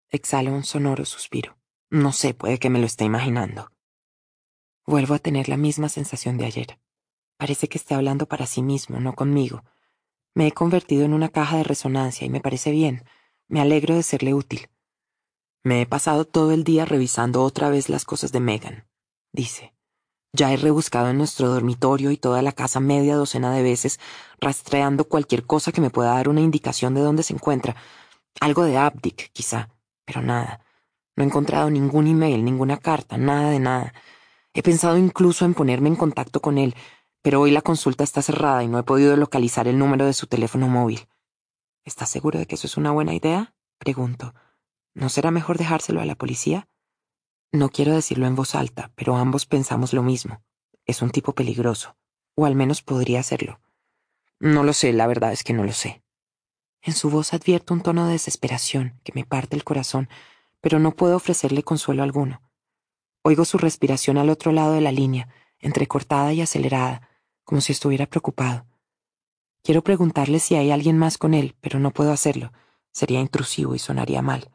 Exhala 0.10 0.52
un 0.52 0.64
sonoro 0.64 1.06
suspiro. 1.06 1.58
No 1.92 2.12
sé, 2.12 2.34
puede 2.34 2.58
que 2.58 2.70
me 2.70 2.80
lo 2.80 2.86
esté 2.86 3.06
imaginando. 3.06 3.72
Vuelvo 4.88 5.16
a 5.16 5.20
tener 5.20 5.50
la 5.50 5.58
misma 5.58 5.90
sensación 5.90 6.38
de 6.38 6.46
ayer. 6.46 6.80
Parece 7.38 7.68
que 7.68 7.78
esté 7.78 7.94
hablando 7.94 8.26
para 8.26 8.48
sí 8.48 8.64
mismo, 8.64 9.02
no 9.02 9.14
conmigo. 9.14 9.66
Me 10.34 10.48
he 10.48 10.54
convertido 10.54 11.04
en 11.04 11.14
una 11.14 11.28
caja 11.28 11.58
de 11.58 11.66
resonancia 11.66 12.26
y 12.26 12.30
me 12.30 12.40
parece 12.40 12.72
bien. 12.72 13.04
Me 13.50 13.60
alegro 13.60 13.96
de 13.96 14.04
serle 14.04 14.34
útil. 14.34 14.70
Me 15.62 15.82
he 15.82 15.86
pasado 15.86 16.24
todo 16.24 16.54
el 16.54 16.64
día 16.64 16.86
revisando 16.86 17.44
otra 17.44 17.70
vez 17.70 17.90
las 17.90 18.06
cosas 18.06 18.32
de 18.32 18.40
Megan, 18.40 18.88
dice. 19.34 19.74
Ya 20.32 20.54
he 20.54 20.58
rebuscado 20.58 21.10
en 21.10 21.18
nuestro 21.18 21.50
dormitorio 21.50 22.12
y 22.12 22.18
toda 22.18 22.42
la 22.42 22.54
casa 22.54 22.80
media 22.80 23.16
docena 23.16 23.52
de 23.52 23.64
veces, 23.64 24.00
rastreando 24.40 25.10
cualquier 25.10 25.46
cosa 25.46 25.74
que 25.74 25.82
me 25.82 25.90
pueda 25.90 26.14
dar 26.14 26.30
una 26.30 26.42
indicación 26.42 26.94
de 26.94 27.02
dónde 27.02 27.24
se 27.24 27.34
encuentra. 27.34 27.76
Algo 28.40 28.64
de 28.64 28.78
Abdic, 28.78 29.32
quizá, 29.34 29.70
pero 30.06 30.22
nada. 30.22 30.62
No 31.18 31.24
he 31.24 31.28
encontrado 31.28 31.70
ningún 31.70 32.08
email, 32.08 32.46
ninguna 32.46 32.78
carta, 32.78 33.18
nada 33.18 33.50
de 33.50 33.60
nada. 33.60 33.94
He 34.58 34.64
pensado 34.64 34.98
incluso 34.98 35.46
en 35.46 35.54
ponerme 35.54 35.88
en 35.88 35.96
contacto 35.96 36.42
con 36.42 36.58
él, 36.58 36.74
pero 37.22 37.40
hoy 37.40 37.52
la 37.52 37.62
consulta 37.62 38.04
está 38.04 38.24
cerrada 38.24 38.64
y 38.64 38.68
no 38.68 38.80
he 38.80 38.84
podido 38.84 39.16
localizar 39.16 39.68
el 39.68 39.78
número 39.78 40.08
de 40.08 40.14
su 40.14 40.26
teléfono 40.26 40.68
móvil. 40.68 41.08
¿Estás 41.86 42.10
seguro 42.10 42.40
de 42.40 42.48
que 42.48 42.56
eso 42.56 42.66
es 42.66 42.76
una 42.76 42.90
buena 42.90 43.14
idea? 43.14 43.54
Pregunto. 43.78 44.34
¿No 44.96 45.10
será 45.10 45.30
mejor 45.30 45.60
dejárselo 45.60 46.02
a 46.02 46.06
la 46.06 46.16
policía? 46.16 46.68
No 47.52 47.70
quiero 47.70 47.94
decirlo 47.94 48.26
en 48.26 48.34
voz 48.34 48.56
alta, 48.56 48.92
pero 48.96 49.16
ambos 49.16 49.46
pensamos 49.46 49.94
lo 49.94 50.02
mismo. 50.02 50.42
Es 50.88 51.04
un 51.04 51.12
tipo 51.12 51.34
peligroso, 51.34 51.96
o 52.34 52.48
al 52.48 52.56
menos 52.56 52.82
podría 52.82 53.22
serlo. 53.22 53.62
No 54.40 54.64
lo 54.64 54.74
sé, 54.74 54.92
la 54.92 55.06
verdad 55.06 55.34
es 55.34 55.44
que 55.44 55.54
no 55.54 55.66
lo 55.66 55.74
sé. 55.74 56.02
En 56.82 56.94
su 56.94 57.12
voz 57.12 57.36
advierto 57.36 57.76
un 57.76 57.82
tono 57.82 58.08
de 58.08 58.14
desesperación 58.14 59.00
que 59.04 59.12
me 59.14 59.24
parte 59.24 59.56
el 59.56 59.64
corazón, 59.64 60.10
pero 60.62 60.80
no 60.80 60.96
puedo 60.96 61.16
ofrecerle 61.16 61.62
consuelo 61.62 62.02
alguno. 62.02 62.42
Oigo 63.30 63.44
su 63.44 63.58
respiración 63.58 64.18
al 64.18 64.30
otro 64.30 64.54
lado 64.54 64.72
de 64.72 64.80
la 64.80 64.94
línea, 64.94 65.28
entrecortada 65.60 66.32
y 66.32 66.40
acelerada, 66.40 67.10
como 67.44 67.60
si 67.60 67.74
estuviera 67.74 68.06
preocupado. 68.06 68.66
Quiero 69.64 69.84
preguntarle 69.84 70.40
si 70.40 70.56
hay 70.56 70.72
alguien 70.72 70.98
más 70.98 71.18
con 71.18 71.34
él, 71.34 71.58
pero 71.60 71.78
no 71.78 71.92
puedo 71.92 72.14
hacerlo. 72.14 72.54
Sería 72.94 73.20
intrusivo 73.20 73.76
y 73.76 73.80
sonaría 73.80 74.22
mal. 74.22 74.50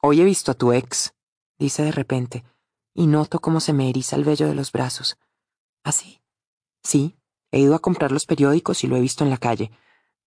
Hoy 0.00 0.20
he 0.20 0.24
visto 0.24 0.52
a 0.52 0.54
tu 0.54 0.72
ex, 0.72 1.16
dice 1.58 1.82
de 1.82 1.90
repente, 1.90 2.44
y 2.94 3.08
noto 3.08 3.40
cómo 3.40 3.58
se 3.58 3.72
me 3.72 3.90
eriza 3.90 4.14
el 4.14 4.22
vello 4.22 4.46
de 4.46 4.54
los 4.54 4.70
brazos. 4.70 5.18
¿Así? 5.82 6.20
¿Ah, 6.20 6.24
sí, 6.84 7.18
he 7.50 7.58
ido 7.58 7.74
a 7.74 7.80
comprar 7.80 8.12
los 8.12 8.26
periódicos 8.26 8.84
y 8.84 8.86
lo 8.86 8.96
he 8.96 9.00
visto 9.00 9.24
en 9.24 9.30
la 9.30 9.38
calle. 9.38 9.72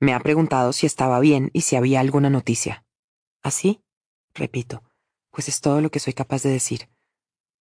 Me 0.02 0.14
ha 0.14 0.20
preguntado 0.20 0.74
si 0.74 0.88
estaba 0.88 1.22
bien 1.22 1.52
y 1.54 1.62
si 1.62 1.78
había 1.78 2.02
alguna 2.02 2.30
noticia. 2.30 2.84
¿Así? 3.42 3.82
¿Ah, 3.82 4.32
repito, 4.34 4.84
pues 5.32 5.48
es 5.48 5.62
todo 5.62 5.80
lo 5.80 5.90
que 5.90 6.02
soy 6.02 6.12
capaz 6.12 6.44
de 6.44 6.50
decir. 6.50 6.90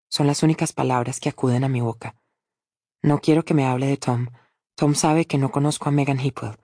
Son 0.08 0.26
las 0.26 0.42
únicas 0.42 0.72
palabras 0.72 1.20
que 1.20 1.28
acuden 1.28 1.64
a 1.64 1.68
mi 1.68 1.80
boca. 1.80 2.14
No 3.02 3.20
quiero 3.20 3.44
que 3.44 3.54
me 3.54 3.66
hable 3.66 3.86
de 3.86 3.96
Tom. 3.96 4.28
Tom 4.74 4.94
sabe 4.94 5.26
que 5.26 5.38
no 5.38 5.50
conozco 5.50 5.88
a 5.88 5.92
Megan 5.92 6.20
Hipwell. 6.20 6.56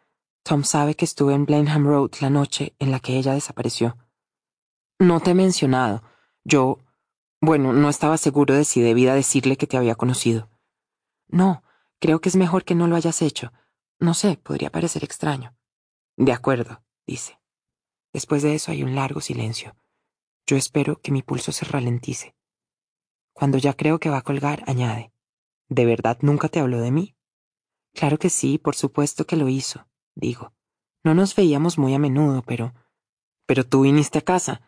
Tom 0.42 0.64
sabe 0.64 0.94
que 0.94 1.04
estuve 1.04 1.34
en 1.34 1.46
Blenheim 1.46 1.86
Road 1.86 2.10
la 2.20 2.30
noche 2.30 2.74
en 2.78 2.90
la 2.90 3.00
que 3.00 3.16
ella 3.16 3.34
desapareció. 3.34 3.96
No 4.98 5.20
te 5.20 5.30
he 5.30 5.34
mencionado. 5.34 6.02
Yo 6.44 6.78
bueno, 7.44 7.74
no 7.74 7.90
estaba 7.90 8.16
seguro 8.16 8.54
de 8.54 8.64
si 8.64 8.80
debía 8.80 9.12
decirle 9.12 9.58
que 9.58 9.66
te 9.66 9.76
había 9.76 9.96
conocido. 9.96 10.48
No, 11.28 11.62
creo 12.00 12.18
que 12.22 12.30
es 12.30 12.36
mejor 12.36 12.64
que 12.64 12.74
no 12.74 12.86
lo 12.86 12.96
hayas 12.96 13.20
hecho. 13.20 13.52
No 13.98 14.14
sé, 14.14 14.38
podría 14.38 14.70
parecer 14.70 15.04
extraño. 15.04 15.54
De 16.16 16.32
acuerdo, 16.32 16.82
dice. 17.06 17.38
Después 18.14 18.42
de 18.42 18.54
eso 18.54 18.72
hay 18.72 18.82
un 18.82 18.94
largo 18.94 19.20
silencio. 19.20 19.76
Yo 20.46 20.56
espero 20.56 21.02
que 21.02 21.12
mi 21.12 21.20
pulso 21.20 21.52
se 21.52 21.66
ralentice. 21.66 22.34
Cuando 23.34 23.58
ya 23.58 23.74
creo 23.74 23.98
que 23.98 24.08
va 24.08 24.18
a 24.18 24.22
colgar, 24.22 24.62
añade. 24.66 25.12
¿De 25.68 25.84
verdad 25.84 26.18
nunca 26.22 26.48
te 26.48 26.60
habló 26.60 26.80
de 26.80 26.90
mí? 26.90 27.16
Claro 27.92 28.18
que 28.18 28.30
sí, 28.30 28.58
por 28.58 28.74
supuesto 28.74 29.26
que 29.26 29.36
lo 29.36 29.48
hizo, 29.48 29.86
digo. 30.14 30.54
No 31.02 31.14
nos 31.14 31.34
veíamos 31.34 31.76
muy 31.76 31.94
a 31.94 31.98
menudo, 31.98 32.42
pero... 32.42 32.72
Pero 33.46 33.66
tú 33.66 33.82
viniste 33.82 34.18
a 34.18 34.22
casa. 34.22 34.62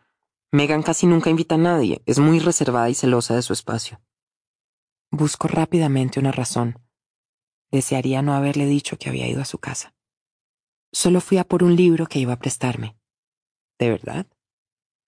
Megan 0.51 0.83
casi 0.83 1.07
nunca 1.07 1.29
invita 1.29 1.55
a 1.55 1.57
nadie, 1.57 2.03
es 2.05 2.19
muy 2.19 2.39
reservada 2.39 2.89
y 2.89 2.93
celosa 2.93 3.35
de 3.35 3.41
su 3.41 3.53
espacio. 3.53 4.01
Busco 5.09 5.47
rápidamente 5.47 6.19
una 6.19 6.31
razón. 6.31 6.79
Desearía 7.71 8.21
no 8.21 8.33
haberle 8.33 8.65
dicho 8.65 8.97
que 8.97 9.09
había 9.09 9.27
ido 9.27 9.41
a 9.41 9.45
su 9.45 9.57
casa. 9.57 9.95
Solo 10.91 11.21
fui 11.21 11.37
a 11.37 11.43
por 11.43 11.63
un 11.63 11.75
libro 11.75 12.05
que 12.07 12.19
iba 12.19 12.33
a 12.33 12.39
prestarme. 12.39 12.97
¿De 13.79 13.89
verdad? 13.89 14.27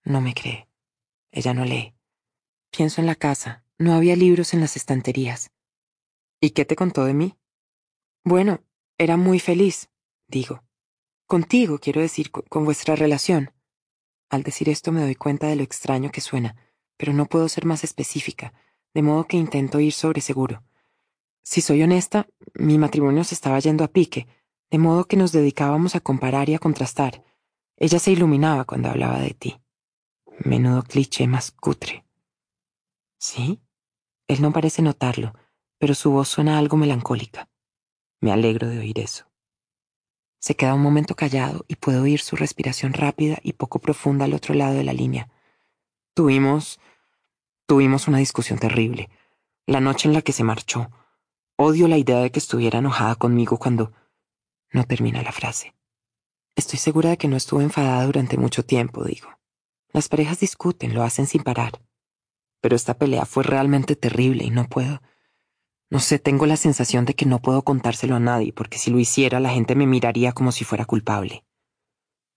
No 0.04 0.20
me 0.20 0.34
cree. 0.34 0.68
Ella 1.30 1.54
no 1.54 1.64
lee. 1.64 1.94
Pienso 2.70 3.00
en 3.00 3.06
la 3.06 3.14
casa. 3.14 3.64
No 3.78 3.94
había 3.94 4.14
libros 4.16 4.54
en 4.54 4.60
las 4.60 4.76
estanterías. 4.76 5.50
¿Y 6.40 6.50
qué 6.50 6.64
te 6.64 6.76
contó 6.76 7.04
de 7.04 7.14
mí? 7.14 7.36
Bueno, 8.24 8.62
era 8.98 9.16
muy 9.16 9.40
feliz, 9.40 9.90
digo. 10.28 10.62
Contigo, 11.26 11.78
quiero 11.78 12.00
decir, 12.00 12.30
con 12.30 12.64
vuestra 12.64 12.96
relación. 12.96 13.52
Al 14.28 14.42
decir 14.42 14.68
esto 14.68 14.92
me 14.92 15.00
doy 15.00 15.14
cuenta 15.14 15.48
de 15.48 15.56
lo 15.56 15.62
extraño 15.62 16.10
que 16.10 16.20
suena, 16.20 16.56
pero 16.96 17.12
no 17.12 17.26
puedo 17.26 17.48
ser 17.48 17.64
más 17.64 17.82
específica, 17.84 18.52
de 18.94 19.02
modo 19.02 19.26
que 19.26 19.36
intento 19.36 19.80
ir 19.80 19.92
sobre 19.92 20.20
seguro. 20.20 20.62
Si 21.42 21.60
soy 21.62 21.82
honesta, 21.82 22.28
mi 22.54 22.78
matrimonio 22.78 23.24
se 23.24 23.34
estaba 23.34 23.58
yendo 23.58 23.82
a 23.82 23.88
pique, 23.88 24.28
de 24.70 24.78
modo 24.78 25.06
que 25.06 25.16
nos 25.16 25.32
dedicábamos 25.32 25.96
a 25.96 26.00
comparar 26.00 26.48
y 26.48 26.54
a 26.54 26.58
contrastar. 26.58 27.24
Ella 27.76 27.98
se 27.98 28.12
iluminaba 28.12 28.64
cuando 28.64 28.90
hablaba 28.90 29.18
de 29.18 29.34
ti. 29.34 29.60
Menudo 30.44 30.82
cliché 30.82 31.26
más 31.26 31.50
cutre. 31.50 32.04
¿Sí? 33.20 33.60
Él 34.28 34.40
no 34.40 34.50
parece 34.50 34.80
notarlo, 34.80 35.34
pero 35.78 35.94
su 35.94 36.10
voz 36.10 36.28
suena 36.28 36.58
algo 36.58 36.78
melancólica. 36.78 37.50
Me 38.20 38.32
alegro 38.32 38.66
de 38.66 38.78
oír 38.78 38.98
eso. 38.98 39.26
Se 40.38 40.56
queda 40.56 40.72
un 40.72 40.80
momento 40.80 41.14
callado 41.14 41.66
y 41.68 41.76
puedo 41.76 42.02
oír 42.02 42.20
su 42.20 42.34
respiración 42.34 42.94
rápida 42.94 43.38
y 43.42 43.52
poco 43.52 43.78
profunda 43.78 44.24
al 44.24 44.32
otro 44.32 44.54
lado 44.54 44.72
de 44.72 44.84
la 44.84 44.94
línea. 44.94 45.30
Tuvimos... 46.14 46.80
tuvimos 47.66 48.08
una 48.08 48.18
discusión 48.18 48.58
terrible. 48.58 49.10
La 49.66 49.80
noche 49.80 50.08
en 50.08 50.14
la 50.14 50.22
que 50.22 50.32
se 50.32 50.42
marchó. 50.42 50.90
Odio 51.56 51.88
la 51.88 51.98
idea 51.98 52.20
de 52.20 52.30
que 52.32 52.38
estuviera 52.38 52.78
enojada 52.78 53.16
conmigo 53.16 53.58
cuando... 53.58 53.92
No 54.72 54.84
termina 54.84 55.22
la 55.22 55.32
frase. 55.32 55.74
Estoy 56.56 56.78
segura 56.78 57.10
de 57.10 57.18
que 57.18 57.28
no 57.28 57.36
estuve 57.36 57.64
enfadada 57.64 58.06
durante 58.06 58.38
mucho 58.38 58.64
tiempo, 58.64 59.04
digo. 59.04 59.28
Las 59.92 60.08
parejas 60.08 60.40
discuten, 60.40 60.94
lo 60.94 61.02
hacen 61.02 61.26
sin 61.26 61.42
parar. 61.42 61.82
Pero 62.60 62.76
esta 62.76 62.98
pelea 62.98 63.24
fue 63.24 63.42
realmente 63.42 63.96
terrible 63.96 64.44
y 64.44 64.50
no 64.50 64.68
puedo... 64.68 65.02
No 65.90 65.98
sé, 65.98 66.20
tengo 66.20 66.46
la 66.46 66.56
sensación 66.56 67.04
de 67.04 67.14
que 67.14 67.26
no 67.26 67.42
puedo 67.42 67.62
contárselo 67.62 68.14
a 68.14 68.20
nadie, 68.20 68.52
porque 68.52 68.78
si 68.78 68.90
lo 68.90 68.98
hiciera 69.00 69.40
la 69.40 69.50
gente 69.50 69.74
me 69.74 69.86
miraría 69.86 70.32
como 70.32 70.52
si 70.52 70.64
fuera 70.64 70.84
culpable. 70.84 71.44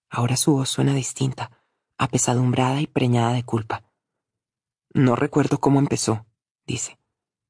Ahora 0.10 0.38
su 0.38 0.54
voz 0.54 0.70
suena 0.70 0.96
distinta, 0.96 1.52
apesadumbrada 1.98 2.82
y 2.82 2.88
preñada 2.88 3.34
de 3.34 3.44
culpa. 3.44 3.84
No 4.94 5.16
recuerdo 5.16 5.60
cómo 5.60 5.80
empezó, 5.80 6.26
dice, 6.66 6.98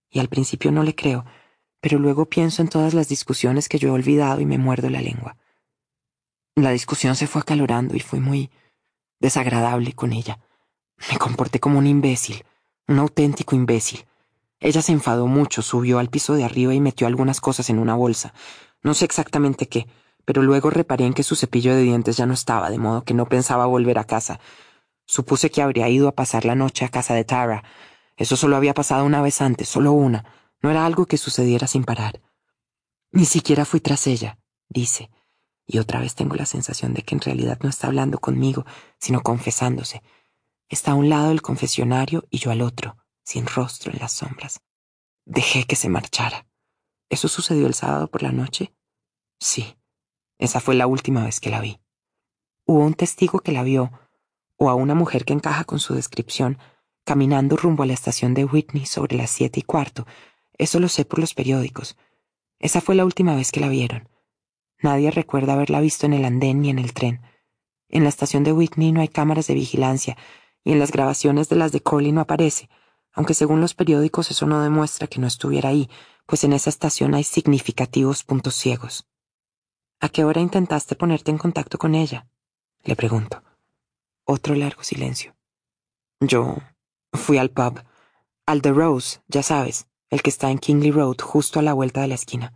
y 0.09 0.19
al 0.19 0.27
principio 0.29 0.71
no 0.71 0.83
le 0.83 0.95
creo, 0.95 1.25
pero 1.81 1.99
luego 1.99 2.25
pienso 2.25 2.61
en 2.61 2.69
todas 2.69 2.93
las 2.93 3.09
discusiones 3.09 3.67
que 3.67 3.79
yo 3.79 3.89
he 3.89 3.91
olvidado 3.91 4.39
y 4.39 4.45
me 4.45 4.57
muerdo 4.57 4.89
la 4.89 5.01
lengua. 5.01 5.37
La 6.55 6.71
discusión 6.71 7.15
se 7.15 7.27
fue 7.27 7.41
acalorando 7.41 7.95
y 7.95 7.99
fui 7.99 8.19
muy 8.19 8.51
desagradable 9.19 9.93
con 9.93 10.13
ella. 10.13 10.39
Me 11.11 11.17
comporté 11.17 11.59
como 11.59 11.79
un 11.79 11.87
imbécil, 11.87 12.45
un 12.87 12.99
auténtico 12.99 13.55
imbécil. 13.55 14.05
Ella 14.59 14.81
se 14.81 14.91
enfadó 14.91 15.27
mucho, 15.27 15.61
subió 15.61 15.99
al 15.99 16.09
piso 16.09 16.35
de 16.35 16.43
arriba 16.43 16.73
y 16.73 16.79
metió 16.79 17.07
algunas 17.07 17.41
cosas 17.41 17.69
en 17.69 17.79
una 17.79 17.95
bolsa. 17.95 18.33
No 18.81 18.93
sé 18.93 19.05
exactamente 19.05 19.67
qué, 19.67 19.87
pero 20.25 20.41
luego 20.41 20.69
reparé 20.69 21.05
en 21.05 21.13
que 21.13 21.23
su 21.23 21.35
cepillo 21.35 21.75
de 21.75 21.81
dientes 21.81 22.17
ya 22.17 22.25
no 22.25 22.33
estaba, 22.33 22.69
de 22.69 22.77
modo 22.77 23.03
que 23.03 23.13
no 23.13 23.27
pensaba 23.27 23.65
volver 23.65 23.99
a 23.99 24.05
casa. 24.05 24.39
Supuse 25.05 25.51
que 25.51 25.61
habría 25.61 25.89
ido 25.89 26.07
a 26.07 26.15
pasar 26.15 26.45
la 26.45 26.55
noche 26.55 26.85
a 26.85 26.89
casa 26.89 27.13
de 27.13 27.25
Tara. 27.25 27.63
Eso 28.15 28.35
solo 28.37 28.55
había 28.55 28.73
pasado 28.73 29.05
una 29.05 29.21
vez 29.21 29.41
antes, 29.41 29.67
solo 29.67 29.91
una. 29.91 30.25
No 30.61 30.71
era 30.71 30.85
algo 30.85 31.05
que 31.05 31.17
sucediera 31.17 31.67
sin 31.67 31.83
parar. 31.83 32.21
Ni 33.11 33.25
siquiera 33.25 33.65
fui 33.65 33.79
tras 33.79 34.07
ella, 34.07 34.39
dice, 34.69 35.11
y 35.67 35.77
otra 35.77 35.99
vez 35.99 36.15
tengo 36.15 36.35
la 36.35 36.45
sensación 36.45 36.93
de 36.93 37.03
que 37.03 37.15
en 37.15 37.21
realidad 37.21 37.59
no 37.61 37.69
está 37.69 37.87
hablando 37.87 38.19
conmigo, 38.19 38.65
sino 38.97 39.21
confesándose. 39.21 40.01
Está 40.69 40.91
a 40.91 40.95
un 40.95 41.09
lado 41.09 41.29
del 41.29 41.41
confesionario 41.41 42.25
y 42.29 42.39
yo 42.39 42.51
al 42.51 42.61
otro 42.61 42.97
sin 43.23 43.47
rostro 43.47 43.91
en 43.91 43.99
las 43.99 44.11
sombras. 44.11 44.61
Dejé 45.25 45.65
que 45.65 45.75
se 45.75 45.89
marchara. 45.89 46.45
¿Eso 47.09 47.27
sucedió 47.27 47.67
el 47.67 47.73
sábado 47.73 48.07
por 48.07 48.21
la 48.21 48.31
noche? 48.31 48.75
Sí, 49.39 49.77
esa 50.37 50.59
fue 50.59 50.75
la 50.75 50.87
última 50.87 51.23
vez 51.23 51.39
que 51.39 51.49
la 51.49 51.61
vi. 51.61 51.79
Hubo 52.65 52.79
un 52.79 52.93
testigo 52.93 53.39
que 53.39 53.51
la 53.51 53.63
vio, 53.63 53.91
o 54.57 54.69
a 54.69 54.75
una 54.75 54.95
mujer 54.95 55.25
que 55.25 55.33
encaja 55.33 55.63
con 55.63 55.79
su 55.79 55.93
descripción, 55.93 56.57
caminando 57.05 57.55
rumbo 57.55 57.83
a 57.83 57.85
la 57.85 57.93
estación 57.93 58.33
de 58.33 58.45
Whitney 58.45 58.85
sobre 58.85 59.17
las 59.17 59.29
siete 59.31 59.59
y 59.59 59.63
cuarto. 59.63 60.05
Eso 60.57 60.79
lo 60.79 60.87
sé 60.87 61.05
por 61.05 61.19
los 61.19 61.33
periódicos. 61.33 61.97
Esa 62.59 62.81
fue 62.81 62.95
la 62.95 63.05
última 63.05 63.35
vez 63.35 63.51
que 63.51 63.59
la 63.59 63.67
vieron. 63.67 64.09
Nadie 64.81 65.11
recuerda 65.11 65.53
haberla 65.53 65.81
visto 65.81 66.05
en 66.05 66.13
el 66.13 66.25
andén 66.25 66.61
ni 66.61 66.69
en 66.69 66.79
el 66.79 66.93
tren. 66.93 67.21
En 67.89 68.03
la 68.03 68.09
estación 68.09 68.43
de 68.43 68.53
Whitney 68.53 68.91
no 68.91 69.01
hay 69.01 69.07
cámaras 69.07 69.47
de 69.47 69.53
vigilancia, 69.53 70.17
y 70.63 70.71
en 70.71 70.79
las 70.79 70.91
grabaciones 70.91 71.49
de 71.49 71.55
las 71.55 71.71
de 71.71 71.81
Coley 71.81 72.11
no 72.11 72.21
aparece 72.21 72.69
aunque 73.13 73.33
según 73.33 73.61
los 73.61 73.75
periódicos 73.75 74.31
eso 74.31 74.45
no 74.47 74.61
demuestra 74.61 75.07
que 75.07 75.19
no 75.19 75.27
estuviera 75.27 75.69
ahí, 75.69 75.89
pues 76.25 76.43
en 76.43 76.53
esa 76.53 76.69
estación 76.69 77.13
hay 77.13 77.23
significativos 77.23 78.23
puntos 78.23 78.55
ciegos. 78.55 79.07
¿A 79.99 80.09
qué 80.09 80.23
hora 80.25 80.41
intentaste 80.41 80.95
ponerte 80.95 81.31
en 81.31 81.37
contacto 81.37 81.77
con 81.77 81.95
ella? 81.95 82.27
Le 82.83 82.95
pregunto. 82.95 83.43
Otro 84.25 84.55
largo 84.55 84.83
silencio. 84.83 85.35
Yo 86.19 86.57
fui 87.13 87.37
al 87.37 87.51
pub, 87.51 87.83
al 88.45 88.61
The 88.61 88.71
Rose, 88.71 89.21
ya 89.27 89.43
sabes, 89.43 89.87
el 90.09 90.21
que 90.21 90.29
está 90.29 90.49
en 90.49 90.57
Kingley 90.57 90.91
Road, 90.91 91.17
justo 91.21 91.59
a 91.59 91.63
la 91.63 91.73
vuelta 91.73 92.01
de 92.01 92.07
la 92.07 92.15
esquina. 92.15 92.53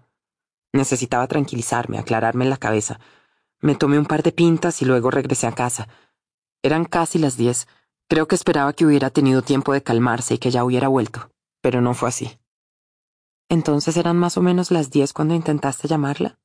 Necesitaba 0.73 1.27
tranquilizarme, 1.27 1.99
aclararme 1.99 2.45
la 2.45 2.57
cabeza. 2.57 2.99
Me 3.59 3.75
tomé 3.75 3.99
un 3.99 4.05
par 4.05 4.23
de 4.23 4.31
pintas 4.31 4.81
y 4.81 4.85
luego 4.85 5.11
regresé 5.11 5.47
a 5.47 5.53
casa. 5.53 5.87
Eran 6.61 6.85
casi 6.85 7.19
las 7.19 7.37
diez. 7.37 7.67
Creo 8.09 8.27
que 8.27 8.35
esperaba 8.35 8.71
que 8.71 8.85
hubiera 8.85 9.09
tenido 9.09 9.41
tiempo 9.41 9.73
de 9.73 9.83
calmarse 9.83 10.35
y 10.35 10.37
que 10.37 10.49
ya 10.49 10.63
hubiera 10.63 10.87
vuelto, 10.87 11.29
pero 11.61 11.81
no 11.81 11.93
fue 11.93 12.07
así. 12.07 12.39
Entonces 13.49 13.97
eran 13.97 14.17
más 14.17 14.37
o 14.37 14.41
menos 14.41 14.71
las 14.71 14.89
diez 14.89 15.11
cuando 15.11 15.35
intentaste 15.35 15.87
llamarla. 15.89 16.39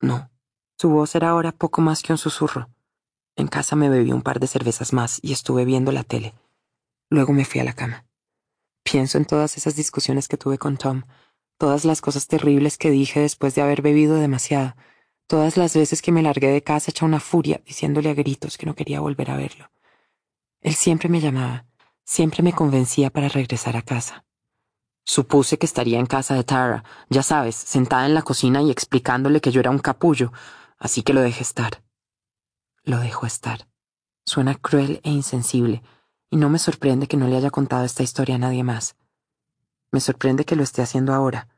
No. 0.00 0.30
Su 0.78 0.90
voz 0.90 1.14
era 1.14 1.30
ahora 1.30 1.52
poco 1.52 1.80
más 1.80 2.02
que 2.02 2.12
un 2.12 2.18
susurro. 2.18 2.68
En 3.36 3.48
casa 3.48 3.74
me 3.74 3.88
bebí 3.88 4.12
un 4.12 4.22
par 4.22 4.38
de 4.38 4.46
cervezas 4.46 4.92
más 4.92 5.18
y 5.22 5.32
estuve 5.32 5.64
viendo 5.64 5.92
la 5.92 6.04
tele. 6.04 6.34
Luego 7.08 7.32
me 7.32 7.46
fui 7.46 7.60
a 7.60 7.64
la 7.64 7.72
cama. 7.72 8.04
Pienso 8.82 9.16
en 9.16 9.24
todas 9.24 9.56
esas 9.56 9.76
discusiones 9.76 10.28
que 10.28 10.36
tuve 10.36 10.58
con 10.58 10.76
Tom, 10.76 11.04
todas 11.56 11.84
las 11.84 12.00
cosas 12.00 12.26
terribles 12.26 12.76
que 12.76 12.90
dije 12.90 13.20
después 13.20 13.54
de 13.54 13.62
haber 13.62 13.80
bebido 13.80 14.16
demasiado, 14.16 14.76
todas 15.26 15.56
las 15.56 15.74
veces 15.74 16.02
que 16.02 16.12
me 16.12 16.22
largué 16.22 16.48
de 16.48 16.62
casa 16.62 16.90
hecha 16.90 17.06
una 17.06 17.20
furia, 17.20 17.62
diciéndole 17.64 18.10
a 18.10 18.14
gritos 18.14 18.58
que 18.58 18.66
no 18.66 18.74
quería 18.74 19.00
volver 19.00 19.30
a 19.30 19.36
verlo. 19.36 19.70
Él 20.60 20.74
siempre 20.74 21.08
me 21.08 21.20
llamaba, 21.20 21.66
siempre 22.04 22.42
me 22.42 22.52
convencía 22.52 23.10
para 23.10 23.28
regresar 23.28 23.76
a 23.76 23.82
casa. 23.82 24.24
Supuse 25.04 25.56
que 25.56 25.66
estaría 25.66 25.98
en 25.98 26.06
casa 26.06 26.34
de 26.34 26.44
Tara, 26.44 26.84
ya 27.08 27.22
sabes, 27.22 27.54
sentada 27.54 28.06
en 28.06 28.14
la 28.14 28.22
cocina 28.22 28.60
y 28.60 28.70
explicándole 28.70 29.40
que 29.40 29.52
yo 29.52 29.60
era 29.60 29.70
un 29.70 29.78
capullo, 29.78 30.32
así 30.78 31.02
que 31.02 31.14
lo 31.14 31.22
dejé 31.22 31.42
estar. 31.42 31.82
Lo 32.82 32.98
dejó 32.98 33.26
estar. 33.26 33.68
Suena 34.26 34.54
cruel 34.56 35.00
e 35.04 35.10
insensible, 35.10 35.82
y 36.28 36.36
no 36.36 36.50
me 36.50 36.58
sorprende 36.58 37.06
que 37.06 37.16
no 37.16 37.28
le 37.28 37.36
haya 37.36 37.50
contado 37.50 37.84
esta 37.84 38.02
historia 38.02 38.34
a 38.34 38.38
nadie 38.38 38.64
más. 38.64 38.96
Me 39.90 40.00
sorprende 40.00 40.44
que 40.44 40.56
lo 40.56 40.62
esté 40.62 40.82
haciendo 40.82 41.14
ahora. 41.14 41.48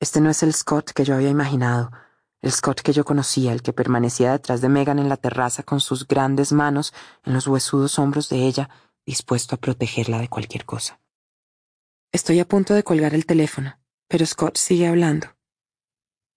Este 0.00 0.20
no 0.20 0.30
es 0.30 0.42
el 0.42 0.52
Scott 0.52 0.90
que 0.90 1.04
yo 1.04 1.14
había 1.14 1.28
imaginado, 1.28 1.92
el 2.40 2.52
Scott 2.52 2.80
que 2.80 2.92
yo 2.92 3.04
conocía, 3.04 3.52
el 3.52 3.62
que 3.62 3.72
permanecía 3.72 4.32
detrás 4.32 4.60
de 4.60 4.68
Megan 4.68 4.98
en 4.98 5.08
la 5.08 5.16
terraza 5.16 5.62
con 5.62 5.80
sus 5.80 6.06
grandes 6.06 6.52
manos 6.52 6.94
en 7.24 7.34
los 7.34 7.46
huesudos 7.46 7.98
hombros 7.98 8.28
de 8.28 8.46
ella, 8.46 8.70
dispuesto 9.04 9.54
a 9.54 9.58
protegerla 9.58 10.18
de 10.18 10.28
cualquier 10.28 10.64
cosa. 10.64 11.00
Estoy 12.12 12.40
a 12.40 12.48
punto 12.48 12.74
de 12.74 12.82
colgar 12.82 13.14
el 13.14 13.26
teléfono, 13.26 13.78
pero 14.06 14.24
Scott 14.24 14.56
sigue 14.56 14.86
hablando. 14.86 15.28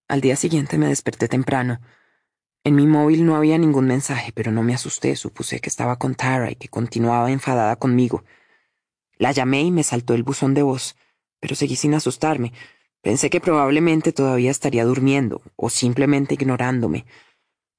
Al 0.08 0.20
día 0.20 0.36
siguiente 0.36 0.78
me 0.78 0.88
desperté 0.88 1.28
temprano. 1.28 1.80
En 2.64 2.74
mi 2.74 2.86
móvil 2.86 3.24
no 3.24 3.36
había 3.36 3.58
ningún 3.58 3.86
mensaje, 3.86 4.32
pero 4.32 4.52
no 4.52 4.62
me 4.62 4.74
asusté, 4.74 5.16
supuse 5.16 5.60
que 5.60 5.68
estaba 5.68 5.96
con 5.96 6.14
Tara 6.14 6.50
y 6.50 6.56
que 6.56 6.68
continuaba 6.68 7.30
enfadada 7.30 7.76
conmigo. 7.76 8.24
La 9.16 9.32
llamé 9.32 9.62
y 9.62 9.70
me 9.70 9.82
saltó 9.82 10.14
el 10.14 10.22
buzón 10.22 10.54
de 10.54 10.62
voz 10.62 10.96
pero 11.42 11.56
seguí 11.56 11.74
sin 11.74 11.92
asustarme. 11.92 12.52
Pensé 13.02 13.30
que 13.30 13.40
probablemente 13.40 14.12
todavía 14.12 14.50
estaría 14.50 14.84
durmiendo, 14.84 15.42
o 15.56 15.70
simplemente 15.70 16.34
ignorándome. 16.34 17.04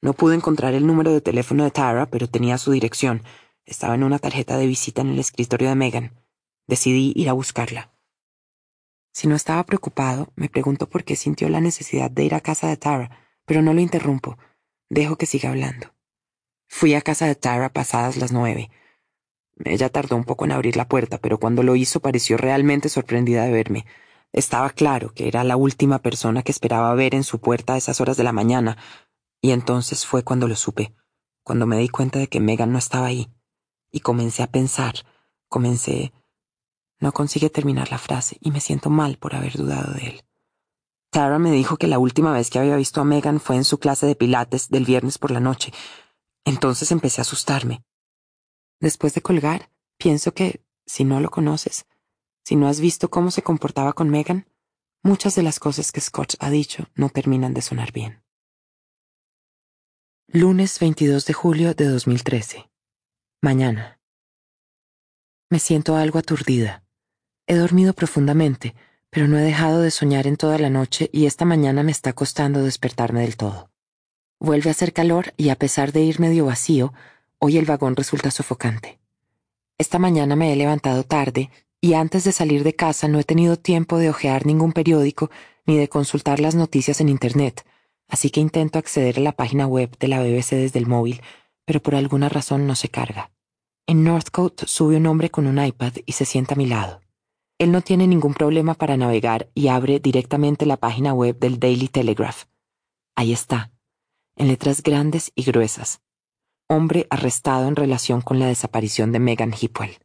No 0.01 0.13
pude 0.13 0.35
encontrar 0.35 0.73
el 0.73 0.85
número 0.85 1.13
de 1.13 1.21
teléfono 1.21 1.63
de 1.63 1.71
Tara, 1.71 2.07
pero 2.07 2.27
tenía 2.27 2.57
su 2.57 2.71
dirección. 2.71 3.23
Estaba 3.65 3.95
en 3.95 4.03
una 4.03 4.19
tarjeta 4.19 4.57
de 4.57 4.67
visita 4.67 5.01
en 5.01 5.09
el 5.09 5.19
escritorio 5.19 5.69
de 5.69 5.75
Megan. 5.75 6.11
Decidí 6.67 7.13
ir 7.15 7.29
a 7.29 7.33
buscarla. 7.33 7.93
Si 9.13 9.27
no 9.27 9.35
estaba 9.35 9.63
preocupado, 9.63 10.27
me 10.35 10.49
preguntó 10.49 10.89
por 10.89 11.05
qué 11.05 11.15
sintió 11.15 11.47
la 11.47 11.61
necesidad 11.61 12.11
de 12.11 12.25
ir 12.25 12.35
a 12.35 12.41
casa 12.41 12.67
de 12.67 12.75
Tara, 12.75 13.17
pero 13.45 13.61
no 13.61 13.73
lo 13.73 13.79
interrumpo. 13.79 14.37
Dejo 14.89 15.15
que 15.15 15.25
siga 15.25 15.51
hablando. 15.51 15.93
Fui 16.67 16.95
a 16.95 17.01
casa 17.01 17.27
de 17.27 17.35
Tara 17.35 17.69
pasadas 17.69 18.17
las 18.17 18.33
nueve. 18.33 18.71
Ella 19.63 19.87
tardó 19.87 20.17
un 20.17 20.25
poco 20.25 20.43
en 20.43 20.51
abrir 20.51 20.75
la 20.75 20.87
puerta, 20.89 21.17
pero 21.19 21.39
cuando 21.39 21.63
lo 21.63 21.77
hizo 21.77 22.01
pareció 22.01 22.35
realmente 22.35 22.89
sorprendida 22.89 23.45
de 23.45 23.51
verme. 23.51 23.85
Estaba 24.33 24.71
claro 24.71 25.13
que 25.13 25.27
era 25.27 25.43
la 25.43 25.55
última 25.55 25.99
persona 25.99 26.41
que 26.41 26.51
esperaba 26.51 26.93
ver 26.95 27.13
en 27.13 27.23
su 27.23 27.39
puerta 27.39 27.73
a 27.73 27.77
esas 27.77 28.01
horas 28.01 28.17
de 28.17 28.23
la 28.23 28.33
mañana, 28.33 28.77
y 29.41 29.51
entonces 29.51 30.05
fue 30.05 30.23
cuando 30.23 30.47
lo 30.47 30.55
supe, 30.55 30.95
cuando 31.43 31.67
me 31.67 31.77
di 31.77 31.87
cuenta 31.87 32.17
de 32.17 32.27
que 32.27 32.39
Megan 32.39 32.71
no 32.71 32.79
estaba 32.79 33.05
ahí, 33.05 33.31
y 33.91 33.99
comencé 33.99 34.43
a 34.43 34.51
pensar, 34.51 34.95
comencé... 35.47 36.11
No 36.99 37.11
consigue 37.11 37.49
terminar 37.49 37.91
la 37.91 37.97
frase 37.97 38.37
y 38.39 38.51
me 38.51 38.61
siento 38.61 38.89
mal 38.89 39.17
por 39.17 39.35
haber 39.35 39.57
dudado 39.57 39.93
de 39.93 40.07
él. 40.07 40.21
Tara 41.11 41.37
me 41.37 41.51
dijo 41.51 41.75
que 41.75 41.87
la 41.87 41.99
última 41.99 42.31
vez 42.31 42.49
que 42.49 42.59
había 42.59 42.77
visto 42.77 43.01
a 43.01 43.03
Megan 43.03 43.41
fue 43.41 43.57
en 43.57 43.65
su 43.65 43.77
clase 43.77 44.05
de 44.07 44.15
pilates 44.15 44.69
del 44.69 44.85
viernes 44.85 45.17
por 45.17 45.29
la 45.29 45.41
noche. 45.41 45.73
Entonces 46.45 46.91
empecé 46.91 47.19
a 47.19 47.23
asustarme. 47.23 47.83
Después 48.79 49.13
de 49.13 49.21
colgar, 49.21 49.69
pienso 49.97 50.33
que, 50.33 50.63
si 50.85 51.03
no 51.03 51.19
lo 51.19 51.29
conoces, 51.29 51.85
si 52.43 52.55
no 52.55 52.67
has 52.67 52.79
visto 52.79 53.09
cómo 53.09 53.31
se 53.31 53.41
comportaba 53.41 53.93
con 53.93 54.09
Megan, 54.09 54.47
muchas 55.01 55.35
de 55.35 55.43
las 55.43 55.59
cosas 55.59 55.91
que 55.91 56.01
Scott 56.01 56.35
ha 56.39 56.49
dicho 56.49 56.87
no 56.95 57.09
terminan 57.09 57.53
de 57.53 57.61
sonar 57.61 57.91
bien. 57.91 58.23
Lunes 60.27 60.79
22 60.79 61.25
de 61.25 61.33
julio 61.33 61.73
de 61.73 61.85
2013. 61.85 62.69
Mañana. 63.41 63.99
Me 65.49 65.59
siento 65.59 65.95
algo 65.95 66.19
aturdida. 66.19 66.83
He 67.45 67.55
dormido 67.55 67.93
profundamente, 67.93 68.73
pero 69.09 69.27
no 69.27 69.37
he 69.37 69.41
dejado 69.41 69.81
de 69.81 69.91
soñar 69.91 70.27
en 70.27 70.37
toda 70.37 70.57
la 70.57 70.69
noche 70.69 71.09
y 71.13 71.25
esta 71.25 71.45
mañana 71.45 71.83
me 71.83 71.91
está 71.91 72.13
costando 72.13 72.63
despertarme 72.63 73.21
del 73.21 73.37
todo. 73.37 73.69
Vuelve 74.39 74.69
a 74.69 74.71
hacer 74.71 74.93
calor 74.93 75.33
y 75.37 75.49
a 75.49 75.55
pesar 75.55 75.91
de 75.91 76.01
ir 76.01 76.19
medio 76.19 76.45
vacío, 76.45 76.93
Hoy 77.45 77.57
el 77.57 77.65
vagón 77.65 77.97
resulta 77.97 78.31
sofocante. 78.31 79.01
Esta 79.77 79.99
mañana 79.99 80.37
me 80.37 80.53
he 80.53 80.55
levantado 80.55 81.03
tarde 81.03 81.49
y 81.83 81.95
antes 81.95 82.23
de 82.23 82.31
salir 82.31 82.63
de 82.63 82.77
casa 82.77 83.09
no 83.09 83.19
he 83.19 83.25
tenido 83.25 83.57
tiempo 83.57 83.97
de 83.97 84.09
hojear 84.09 84.45
ningún 84.45 84.71
periódico 84.71 85.29
ni 85.65 85.75
de 85.75 85.89
consultar 85.89 86.39
las 86.39 86.55
noticias 86.55 87.01
en 87.01 87.09
Internet, 87.09 87.65
así 88.07 88.29
que 88.29 88.39
intento 88.39 88.79
acceder 88.79 89.17
a 89.17 89.21
la 89.21 89.33
página 89.33 89.67
web 89.67 89.97
de 89.99 90.07
la 90.07 90.21
BBC 90.21 90.51
desde 90.51 90.79
el 90.79 90.87
móvil, 90.87 91.21
pero 91.65 91.81
por 91.81 91.95
alguna 91.95 92.29
razón 92.29 92.67
no 92.67 92.75
se 92.75 92.87
carga. 92.87 93.31
En 93.85 94.05
Northcote 94.05 94.65
sube 94.65 94.95
un 94.95 95.07
hombre 95.07 95.29
con 95.29 95.45
un 95.45 95.61
iPad 95.61 95.91
y 96.05 96.13
se 96.13 96.23
sienta 96.23 96.55
a 96.55 96.57
mi 96.57 96.67
lado. 96.67 97.01
Él 97.57 97.73
no 97.73 97.81
tiene 97.81 98.07
ningún 98.07 98.33
problema 98.33 98.75
para 98.75 98.95
navegar 98.95 99.49
y 99.53 99.67
abre 99.67 99.99
directamente 99.99 100.65
la 100.65 100.77
página 100.77 101.13
web 101.13 101.37
del 101.37 101.59
Daily 101.59 101.89
Telegraph. 101.89 102.45
Ahí 103.13 103.33
está, 103.33 103.73
en 104.37 104.47
letras 104.47 104.83
grandes 104.83 105.33
y 105.35 105.43
gruesas 105.43 105.99
hombre 106.69 107.07
arrestado 107.09 107.67
en 107.67 107.75
relación 107.75 108.21
con 108.21 108.39
la 108.39 108.47
desaparición 108.47 109.11
de 109.11 109.19
Megan 109.19 109.53
Hipwell. 109.59 109.99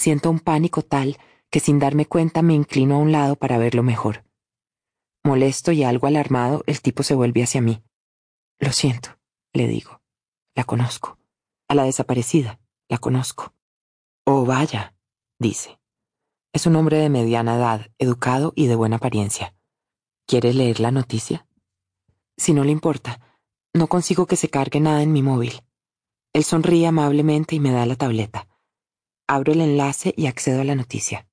Siento 0.00 0.30
un 0.30 0.40
pánico 0.40 0.80
tal 0.80 1.18
que 1.50 1.60
sin 1.60 1.78
darme 1.78 2.06
cuenta 2.06 2.40
me 2.40 2.54
inclino 2.54 2.94
a 2.94 2.98
un 3.00 3.12
lado 3.12 3.36
para 3.36 3.58
verlo 3.58 3.82
mejor. 3.82 4.24
Molesto 5.22 5.72
y 5.72 5.84
algo 5.84 6.06
alarmado, 6.06 6.64
el 6.66 6.80
tipo 6.80 7.02
se 7.02 7.14
vuelve 7.14 7.42
hacia 7.42 7.60
mí. 7.60 7.84
Lo 8.58 8.72
siento, 8.72 9.18
le 9.52 9.66
digo. 9.66 10.00
La 10.54 10.64
conozco. 10.64 11.18
A 11.68 11.74
la 11.74 11.84
desaparecida, 11.84 12.62
la 12.88 12.96
conozco. 12.96 13.52
Oh, 14.24 14.46
vaya, 14.46 14.94
dice. 15.38 15.78
Es 16.54 16.64
un 16.64 16.76
hombre 16.76 16.96
de 16.96 17.10
mediana 17.10 17.56
edad, 17.56 17.90
educado 17.98 18.54
y 18.56 18.68
de 18.68 18.76
buena 18.76 18.96
apariencia. 18.96 19.54
¿Quiere 20.26 20.54
leer 20.54 20.80
la 20.80 20.92
noticia? 20.92 21.46
Si 22.38 22.54
no 22.54 22.64
le 22.64 22.72
importa, 22.72 23.20
no 23.74 23.86
consigo 23.86 24.24
que 24.24 24.36
se 24.36 24.48
cargue 24.48 24.80
nada 24.80 25.02
en 25.02 25.12
mi 25.12 25.22
móvil. 25.22 25.62
Él 26.32 26.44
sonríe 26.44 26.86
amablemente 26.86 27.54
y 27.54 27.60
me 27.60 27.70
da 27.70 27.84
la 27.84 27.96
tableta. 27.96 28.48
Abro 29.32 29.52
el 29.52 29.60
enlace 29.60 30.12
y 30.16 30.26
accedo 30.26 30.60
a 30.60 30.64
la 30.64 30.74
noticia. 30.74 31.28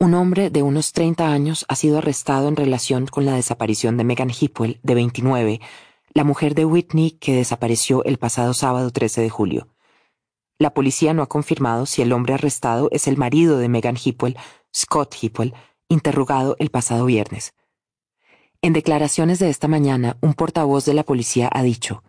Un 0.00 0.14
hombre 0.14 0.48
de 0.48 0.62
unos 0.62 0.92
30 0.92 1.30
años 1.30 1.66
ha 1.68 1.76
sido 1.76 1.98
arrestado 1.98 2.48
en 2.48 2.56
relación 2.56 3.06
con 3.06 3.26
la 3.26 3.34
desaparición 3.34 3.98
de 3.98 4.04
Megan 4.04 4.30
Hipwell, 4.30 4.80
de 4.82 4.94
29, 4.94 5.60
la 6.14 6.24
mujer 6.24 6.54
de 6.54 6.64
Whitney 6.64 7.10
que 7.10 7.34
desapareció 7.34 8.02
el 8.04 8.16
pasado 8.16 8.54
sábado 8.54 8.90
13 8.92 9.20
de 9.20 9.28
julio. 9.28 9.68
La 10.58 10.72
policía 10.72 11.12
no 11.12 11.20
ha 11.20 11.28
confirmado 11.28 11.84
si 11.84 12.00
el 12.00 12.14
hombre 12.14 12.32
arrestado 12.32 12.88
es 12.92 13.06
el 13.08 13.18
marido 13.18 13.58
de 13.58 13.68
Megan 13.68 13.98
Hipwell, 14.02 14.38
Scott 14.74 15.16
Hipwell, 15.20 15.52
interrogado 15.90 16.56
el 16.58 16.70
pasado 16.70 17.04
viernes. 17.04 17.52
En 18.62 18.72
declaraciones 18.72 19.38
de 19.38 19.50
esta 19.50 19.68
mañana, 19.68 20.16
un 20.22 20.32
portavoz 20.32 20.86
de 20.86 20.94
la 20.94 21.02
policía 21.02 21.50
ha 21.52 21.62
dicho, 21.62 22.02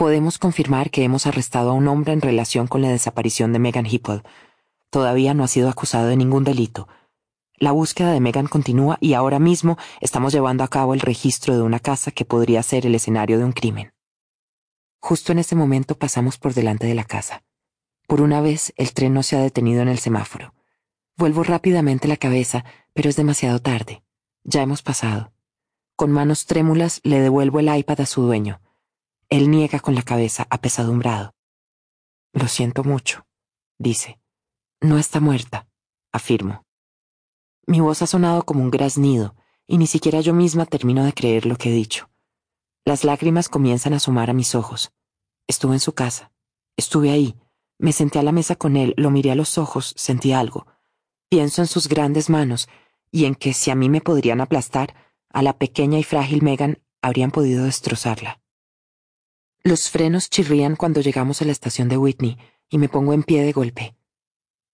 Podemos 0.00 0.38
confirmar 0.38 0.90
que 0.90 1.04
hemos 1.04 1.26
arrestado 1.26 1.68
a 1.68 1.74
un 1.74 1.86
hombre 1.86 2.14
en 2.14 2.22
relación 2.22 2.66
con 2.68 2.80
la 2.80 2.88
desaparición 2.88 3.52
de 3.52 3.58
Megan 3.58 3.84
Hipple. 3.84 4.22
Todavía 4.88 5.34
no 5.34 5.44
ha 5.44 5.46
sido 5.46 5.68
acusado 5.68 6.06
de 6.06 6.16
ningún 6.16 6.42
delito. 6.42 6.88
La 7.58 7.72
búsqueda 7.72 8.10
de 8.10 8.20
Megan 8.20 8.46
continúa 8.46 8.96
y 9.02 9.12
ahora 9.12 9.38
mismo 9.38 9.76
estamos 10.00 10.32
llevando 10.32 10.64
a 10.64 10.68
cabo 10.68 10.94
el 10.94 11.00
registro 11.00 11.54
de 11.54 11.60
una 11.60 11.80
casa 11.80 12.12
que 12.12 12.24
podría 12.24 12.62
ser 12.62 12.86
el 12.86 12.94
escenario 12.94 13.36
de 13.36 13.44
un 13.44 13.52
crimen. 13.52 13.92
Justo 15.00 15.32
en 15.32 15.38
ese 15.38 15.54
momento 15.54 15.98
pasamos 15.98 16.38
por 16.38 16.54
delante 16.54 16.86
de 16.86 16.94
la 16.94 17.04
casa. 17.04 17.42
Por 18.06 18.22
una 18.22 18.40
vez 18.40 18.72
el 18.76 18.94
tren 18.94 19.12
no 19.12 19.22
se 19.22 19.36
ha 19.36 19.40
detenido 19.40 19.82
en 19.82 19.88
el 19.88 19.98
semáforo. 19.98 20.54
Vuelvo 21.18 21.42
rápidamente 21.42 22.08
la 22.08 22.16
cabeza, 22.16 22.64
pero 22.94 23.10
es 23.10 23.16
demasiado 23.16 23.60
tarde. 23.60 24.02
Ya 24.44 24.62
hemos 24.62 24.80
pasado. 24.80 25.34
Con 25.94 26.10
manos 26.10 26.46
trémulas 26.46 27.02
le 27.04 27.20
devuelvo 27.20 27.60
el 27.60 27.76
iPad 27.76 28.00
a 28.00 28.06
su 28.06 28.22
dueño. 28.22 28.62
Él 29.30 29.48
niega 29.48 29.78
con 29.78 29.94
la 29.94 30.02
cabeza, 30.02 30.48
apesadumbrado. 30.50 31.36
Lo 32.32 32.48
siento 32.48 32.82
mucho, 32.82 33.26
dice. 33.78 34.20
No 34.80 34.98
está 34.98 35.20
muerta, 35.20 35.68
afirmo. 36.12 36.64
Mi 37.64 37.78
voz 37.78 38.02
ha 38.02 38.08
sonado 38.08 38.44
como 38.44 38.64
un 38.64 38.72
graznido, 38.72 39.36
y 39.68 39.78
ni 39.78 39.86
siquiera 39.86 40.20
yo 40.20 40.34
misma 40.34 40.66
termino 40.66 41.04
de 41.04 41.12
creer 41.12 41.46
lo 41.46 41.54
que 41.54 41.68
he 41.68 41.72
dicho. 41.72 42.10
Las 42.84 43.04
lágrimas 43.04 43.48
comienzan 43.48 43.92
a 43.92 43.98
asomar 43.98 44.30
a 44.30 44.32
mis 44.32 44.56
ojos. 44.56 44.90
Estuve 45.46 45.74
en 45.74 45.80
su 45.80 45.92
casa. 45.92 46.32
Estuve 46.76 47.12
ahí. 47.12 47.36
Me 47.78 47.92
senté 47.92 48.18
a 48.18 48.24
la 48.24 48.32
mesa 48.32 48.56
con 48.56 48.76
él, 48.76 48.94
lo 48.96 49.12
miré 49.12 49.30
a 49.30 49.36
los 49.36 49.58
ojos, 49.58 49.94
sentí 49.96 50.32
algo. 50.32 50.66
Pienso 51.28 51.62
en 51.62 51.68
sus 51.68 51.86
grandes 51.86 52.30
manos 52.30 52.68
y 53.12 53.26
en 53.26 53.36
que 53.36 53.52
si 53.52 53.70
a 53.70 53.76
mí 53.76 53.88
me 53.88 54.00
podrían 54.00 54.40
aplastar, 54.40 54.94
a 55.28 55.42
la 55.42 55.56
pequeña 55.56 56.00
y 56.00 56.02
frágil 56.02 56.42
Megan 56.42 56.82
habrían 57.00 57.30
podido 57.30 57.64
destrozarla. 57.64 58.39
Los 59.62 59.90
frenos 59.90 60.30
chirrían 60.30 60.74
cuando 60.74 61.02
llegamos 61.02 61.42
a 61.42 61.44
la 61.44 61.52
estación 61.52 61.90
de 61.90 61.98
Whitney 61.98 62.38
y 62.70 62.78
me 62.78 62.88
pongo 62.88 63.12
en 63.12 63.22
pie 63.22 63.42
de 63.42 63.52
golpe. 63.52 63.94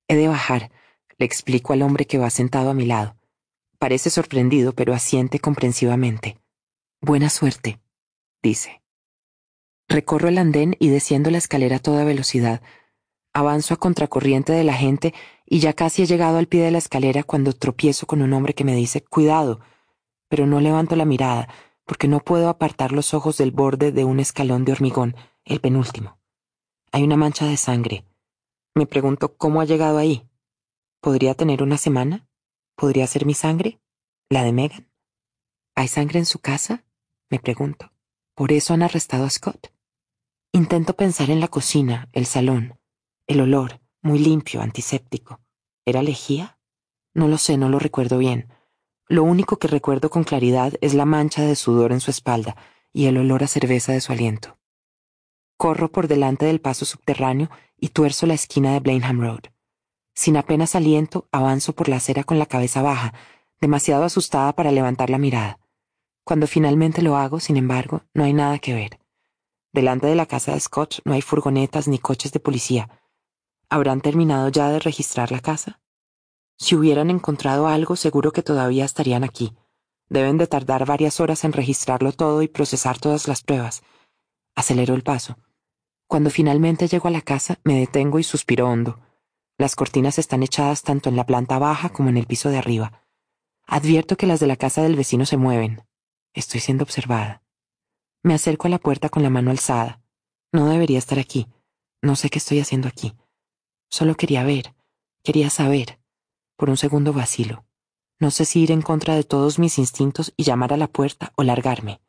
He 0.06 0.14
de 0.14 0.28
bajar, 0.28 0.70
le 1.18 1.26
explico 1.26 1.72
al 1.72 1.82
hombre 1.82 2.06
que 2.06 2.18
va 2.18 2.30
sentado 2.30 2.70
a 2.70 2.74
mi 2.74 2.86
lado. 2.86 3.16
Parece 3.80 4.10
sorprendido, 4.10 4.74
pero 4.74 4.94
asiente 4.94 5.40
comprensivamente. 5.40 6.38
Buena 7.00 7.30
suerte, 7.30 7.80
dice. 8.44 8.80
Recorro 9.88 10.28
el 10.28 10.38
andén 10.38 10.76
y 10.78 10.88
desciendo 10.88 11.32
la 11.32 11.38
escalera 11.38 11.76
a 11.76 11.80
toda 11.80 12.04
velocidad. 12.04 12.62
Avanzo 13.32 13.74
a 13.74 13.78
contracorriente 13.78 14.52
de 14.52 14.62
la 14.62 14.74
gente 14.74 15.14
y 15.44 15.58
ya 15.58 15.72
casi 15.72 16.02
he 16.02 16.06
llegado 16.06 16.38
al 16.38 16.46
pie 16.46 16.62
de 16.62 16.70
la 16.70 16.78
escalera 16.78 17.24
cuando 17.24 17.52
tropiezo 17.52 18.06
con 18.06 18.22
un 18.22 18.32
hombre 18.32 18.54
que 18.54 18.64
me 18.64 18.76
dice 18.76 19.00
Cuidado, 19.00 19.60
pero 20.28 20.46
no 20.46 20.60
levanto 20.60 20.94
la 20.94 21.04
mirada 21.04 21.48
porque 21.86 22.08
no 22.08 22.20
puedo 22.20 22.48
apartar 22.48 22.92
los 22.92 23.14
ojos 23.14 23.38
del 23.38 23.52
borde 23.52 23.92
de 23.92 24.04
un 24.04 24.20
escalón 24.20 24.64
de 24.64 24.72
hormigón, 24.72 25.16
el 25.44 25.60
penúltimo. 25.60 26.18
Hay 26.92 27.04
una 27.04 27.16
mancha 27.16 27.46
de 27.46 27.56
sangre. 27.56 28.04
Me 28.74 28.86
pregunto 28.86 29.36
cómo 29.36 29.60
ha 29.60 29.64
llegado 29.64 29.96
ahí. 29.96 30.28
¿Podría 31.00 31.34
tener 31.34 31.62
una 31.62 31.78
semana? 31.78 32.28
¿Podría 32.74 33.06
ser 33.06 33.24
mi 33.24 33.34
sangre? 33.34 33.80
¿La 34.28 34.42
de 34.42 34.52
Megan? 34.52 34.90
¿Hay 35.74 35.88
sangre 35.88 36.18
en 36.18 36.26
su 36.26 36.40
casa? 36.40 36.84
Me 37.30 37.38
pregunto. 37.38 37.92
¿Por 38.34 38.52
eso 38.52 38.74
han 38.74 38.82
arrestado 38.82 39.24
a 39.24 39.30
Scott? 39.30 39.72
Intento 40.52 40.94
pensar 40.94 41.30
en 41.30 41.40
la 41.40 41.48
cocina, 41.48 42.08
el 42.12 42.26
salón, 42.26 42.78
el 43.26 43.40
olor, 43.40 43.80
muy 44.02 44.18
limpio, 44.18 44.60
antiséptico. 44.60 45.40
¿Era 45.84 46.02
lejía? 46.02 46.58
No 47.14 47.28
lo 47.28 47.38
sé, 47.38 47.56
no 47.56 47.68
lo 47.68 47.78
recuerdo 47.78 48.18
bien. 48.18 48.48
Lo 49.08 49.22
único 49.22 49.58
que 49.58 49.68
recuerdo 49.68 50.10
con 50.10 50.24
claridad 50.24 50.74
es 50.80 50.94
la 50.94 51.04
mancha 51.04 51.42
de 51.42 51.54
sudor 51.54 51.92
en 51.92 52.00
su 52.00 52.10
espalda 52.10 52.56
y 52.92 53.06
el 53.06 53.18
olor 53.18 53.44
a 53.44 53.46
cerveza 53.46 53.92
de 53.92 54.00
su 54.00 54.10
aliento. 54.10 54.58
Corro 55.56 55.92
por 55.92 56.08
delante 56.08 56.46
del 56.46 56.60
paso 56.60 56.84
subterráneo 56.84 57.48
y 57.78 57.90
tuerzo 57.90 58.26
la 58.26 58.34
esquina 58.34 58.72
de 58.72 58.80
Blenheim 58.80 59.20
Road. 59.20 59.44
Sin 60.14 60.36
apenas 60.36 60.74
aliento, 60.74 61.28
avanzo 61.30 61.72
por 61.74 61.88
la 61.88 61.96
acera 61.96 62.24
con 62.24 62.38
la 62.38 62.46
cabeza 62.46 62.82
baja, 62.82 63.14
demasiado 63.60 64.04
asustada 64.04 64.54
para 64.54 64.72
levantar 64.72 65.08
la 65.08 65.18
mirada. 65.18 65.60
Cuando 66.24 66.48
finalmente 66.48 67.00
lo 67.00 67.16
hago, 67.16 67.38
sin 67.38 67.56
embargo, 67.56 68.02
no 68.12 68.24
hay 68.24 68.32
nada 68.32 68.58
que 68.58 68.74
ver. 68.74 68.98
Delante 69.72 70.08
de 70.08 70.16
la 70.16 70.26
casa 70.26 70.52
de 70.52 70.60
Scott 70.60 71.00
no 71.04 71.12
hay 71.12 71.22
furgonetas 71.22 71.86
ni 71.86 71.98
coches 71.98 72.32
de 72.32 72.40
policía. 72.40 72.88
¿Habrán 73.68 74.00
terminado 74.00 74.48
ya 74.48 74.68
de 74.70 74.80
registrar 74.80 75.30
la 75.30 75.40
casa? 75.40 75.80
Si 76.58 76.74
hubieran 76.74 77.10
encontrado 77.10 77.68
algo, 77.68 77.96
seguro 77.96 78.32
que 78.32 78.42
todavía 78.42 78.84
estarían 78.84 79.24
aquí. 79.24 79.54
Deben 80.08 80.38
de 80.38 80.46
tardar 80.46 80.86
varias 80.86 81.20
horas 81.20 81.44
en 81.44 81.52
registrarlo 81.52 82.12
todo 82.12 82.42
y 82.42 82.48
procesar 82.48 82.98
todas 82.98 83.28
las 83.28 83.42
pruebas. 83.42 83.82
Acelero 84.54 84.94
el 84.94 85.02
paso. 85.02 85.36
Cuando 86.06 86.30
finalmente 86.30 86.86
llego 86.86 87.08
a 87.08 87.10
la 87.10 87.20
casa, 87.20 87.58
me 87.64 87.80
detengo 87.80 88.18
y 88.18 88.22
suspiro 88.22 88.68
hondo. 88.68 89.00
Las 89.58 89.74
cortinas 89.74 90.18
están 90.18 90.42
echadas 90.42 90.82
tanto 90.82 91.08
en 91.08 91.16
la 91.16 91.26
planta 91.26 91.58
baja 91.58 91.88
como 91.88 92.08
en 92.08 92.16
el 92.16 92.26
piso 92.26 92.48
de 92.50 92.58
arriba. 92.58 93.02
Advierto 93.66 94.16
que 94.16 94.26
las 94.26 94.38
de 94.38 94.46
la 94.46 94.56
casa 94.56 94.82
del 94.82 94.94
vecino 94.94 95.26
se 95.26 95.36
mueven. 95.36 95.82
Estoy 96.32 96.60
siendo 96.60 96.84
observada. 96.84 97.42
Me 98.22 98.34
acerco 98.34 98.68
a 98.68 98.70
la 98.70 98.78
puerta 98.78 99.08
con 99.08 99.22
la 99.22 99.30
mano 99.30 99.50
alzada. 99.50 100.02
No 100.52 100.68
debería 100.68 100.98
estar 100.98 101.18
aquí. 101.18 101.48
No 102.02 102.14
sé 102.14 102.30
qué 102.30 102.38
estoy 102.38 102.60
haciendo 102.60 102.86
aquí. 102.86 103.14
Solo 103.88 104.14
quería 104.14 104.44
ver. 104.44 104.74
Quería 105.24 105.50
saber. 105.50 105.98
Por 106.56 106.70
un 106.70 106.76
segundo 106.76 107.12
vacilo. 107.12 107.64
No 108.18 108.30
sé 108.30 108.46
si 108.46 108.60
ir 108.60 108.72
en 108.72 108.82
contra 108.82 109.14
de 109.14 109.24
todos 109.24 109.58
mis 109.58 109.78
instintos 109.78 110.32
y 110.36 110.44
llamar 110.44 110.72
a 110.72 110.78
la 110.78 110.86
puerta 110.86 111.32
o 111.36 111.42
largarme. 111.42 112.00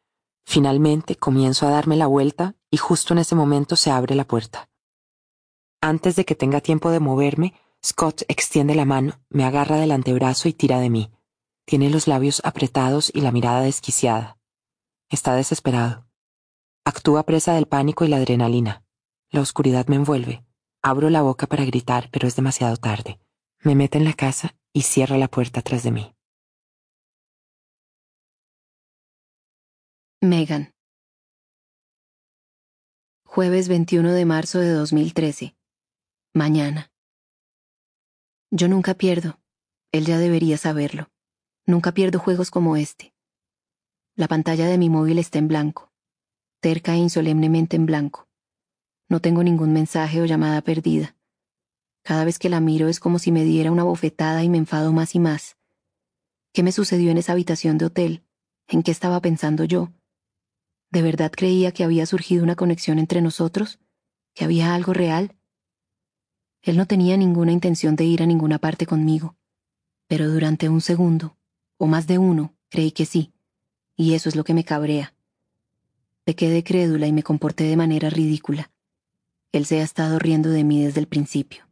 Finalmente 0.45 1.17
comienzo 1.17 1.67
a 1.67 1.71
darme 1.71 1.97
la 1.97 2.07
vuelta 2.07 2.55
y 2.71 2.77
justo 2.77 3.13
en 3.13 3.19
ese 3.19 3.35
momento 3.35 3.75
se 3.75 3.91
abre 3.91 4.15
la 4.15 4.23
puerta. 4.23 4.69
Antes 5.81 6.15
de 6.15 6.23
que 6.23 6.35
tenga 6.35 6.61
tiempo 6.61 6.89
de 6.91 7.01
moverme, 7.01 7.53
Scott 7.85 8.23
extiende 8.29 8.73
la 8.73 8.85
mano, 8.85 9.19
me 9.29 9.43
agarra 9.43 9.75
del 9.75 9.91
antebrazo 9.91 10.47
y 10.47 10.53
tira 10.53 10.79
de 10.79 10.89
mí. 10.89 11.11
Tiene 11.65 11.89
los 11.89 12.07
labios 12.07 12.41
apretados 12.45 13.11
y 13.13 13.19
la 13.19 13.33
mirada 13.33 13.61
desquiciada. 13.61 14.37
Está 15.09 15.35
desesperado. 15.35 16.07
Actúa 16.85 17.23
presa 17.23 17.53
del 17.53 17.67
pánico 17.67 18.05
y 18.05 18.07
la 18.07 18.15
adrenalina. 18.15 18.85
La 19.29 19.41
oscuridad 19.41 19.87
me 19.87 19.97
envuelve. 19.97 20.45
Abro 20.81 21.09
la 21.09 21.21
boca 21.21 21.47
para 21.47 21.65
gritar, 21.65 22.09
pero 22.11 22.29
es 22.29 22.37
demasiado 22.37 22.77
tarde. 22.77 23.19
Me 23.63 23.75
mete 23.75 23.97
en 23.97 24.05
la 24.05 24.13
casa 24.13 24.55
y 24.71 24.83
cierra 24.83 25.17
la 25.17 25.27
puerta 25.27 25.61
tras 25.61 25.83
de 25.83 25.91
mí. 25.91 26.15
Megan. 30.21 30.73
Jueves 33.25 33.67
21 33.67 34.13
de 34.13 34.25
marzo 34.25 34.59
de 34.59 34.69
2013. 34.69 35.55
Mañana. 36.33 36.91
Yo 38.51 38.67
nunca 38.67 38.93
pierdo. 38.93 39.39
Él 39.91 40.05
ya 40.05 40.17
debería 40.19 40.57
saberlo. 40.57 41.09
Nunca 41.65 41.91
pierdo 41.93 42.19
juegos 42.19 42.51
como 42.51 42.77
este. 42.77 43.13
La 44.15 44.27
pantalla 44.27 44.67
de 44.67 44.77
mi 44.77 44.89
móvil 44.89 45.19
está 45.19 45.39
en 45.39 45.47
blanco. 45.47 45.91
Terca 46.61 46.93
e 46.93 46.97
insolemnemente 46.97 47.75
en 47.75 47.85
blanco. 47.85 48.29
No 49.09 49.19
tengo 49.19 49.43
ningún 49.43 49.73
mensaje 49.73 50.21
o 50.21 50.25
llamada 50.25 50.61
perdida. 50.61 51.16
Cada 52.07 52.23
vez 52.23 52.39
que 52.39 52.47
la 52.47 52.61
miro 52.61 52.87
es 52.87 53.01
como 53.01 53.19
si 53.19 53.33
me 53.33 53.43
diera 53.43 53.69
una 53.69 53.83
bofetada 53.83 54.41
y 54.41 54.47
me 54.47 54.57
enfado 54.57 54.93
más 54.93 55.13
y 55.13 55.19
más. 55.19 55.57
¿Qué 56.53 56.63
me 56.63 56.71
sucedió 56.71 57.11
en 57.11 57.17
esa 57.17 57.33
habitación 57.33 57.77
de 57.77 57.83
hotel? 57.83 58.23
¿En 58.69 58.81
qué 58.81 58.91
estaba 58.91 59.19
pensando 59.19 59.65
yo? 59.65 59.91
¿De 60.89 61.01
verdad 61.01 61.33
creía 61.35 61.73
que 61.73 61.83
había 61.83 62.05
surgido 62.05 62.45
una 62.45 62.55
conexión 62.55 62.97
entre 62.97 63.21
nosotros? 63.21 63.79
¿Que 64.33 64.45
había 64.45 64.73
algo 64.73 64.93
real? 64.93 65.35
Él 66.61 66.77
no 66.77 66.85
tenía 66.85 67.17
ninguna 67.17 67.51
intención 67.51 67.97
de 67.97 68.05
ir 68.05 68.23
a 68.23 68.25
ninguna 68.25 68.57
parte 68.57 68.85
conmigo, 68.85 69.35
pero 70.07 70.29
durante 70.29 70.69
un 70.69 70.79
segundo, 70.79 71.37
o 71.75 71.87
más 71.87 72.07
de 72.07 72.19
uno, 72.19 72.55
creí 72.69 72.91
que 72.91 73.05
sí, 73.05 73.33
y 73.97 74.13
eso 74.13 74.29
es 74.29 74.37
lo 74.37 74.45
que 74.45 74.53
me 74.53 74.63
cabrea. 74.63 75.13
Pequé 76.23 76.49
de 76.49 76.63
crédula 76.63 77.05
y 77.05 77.11
me 77.11 77.23
comporté 77.23 77.65
de 77.65 77.75
manera 77.75 78.09
ridícula. 78.09 78.71
Él 79.51 79.65
se 79.65 79.81
ha 79.81 79.83
estado 79.83 80.19
riendo 80.19 80.51
de 80.51 80.63
mí 80.63 80.81
desde 80.81 81.01
el 81.01 81.07
principio. 81.09 81.66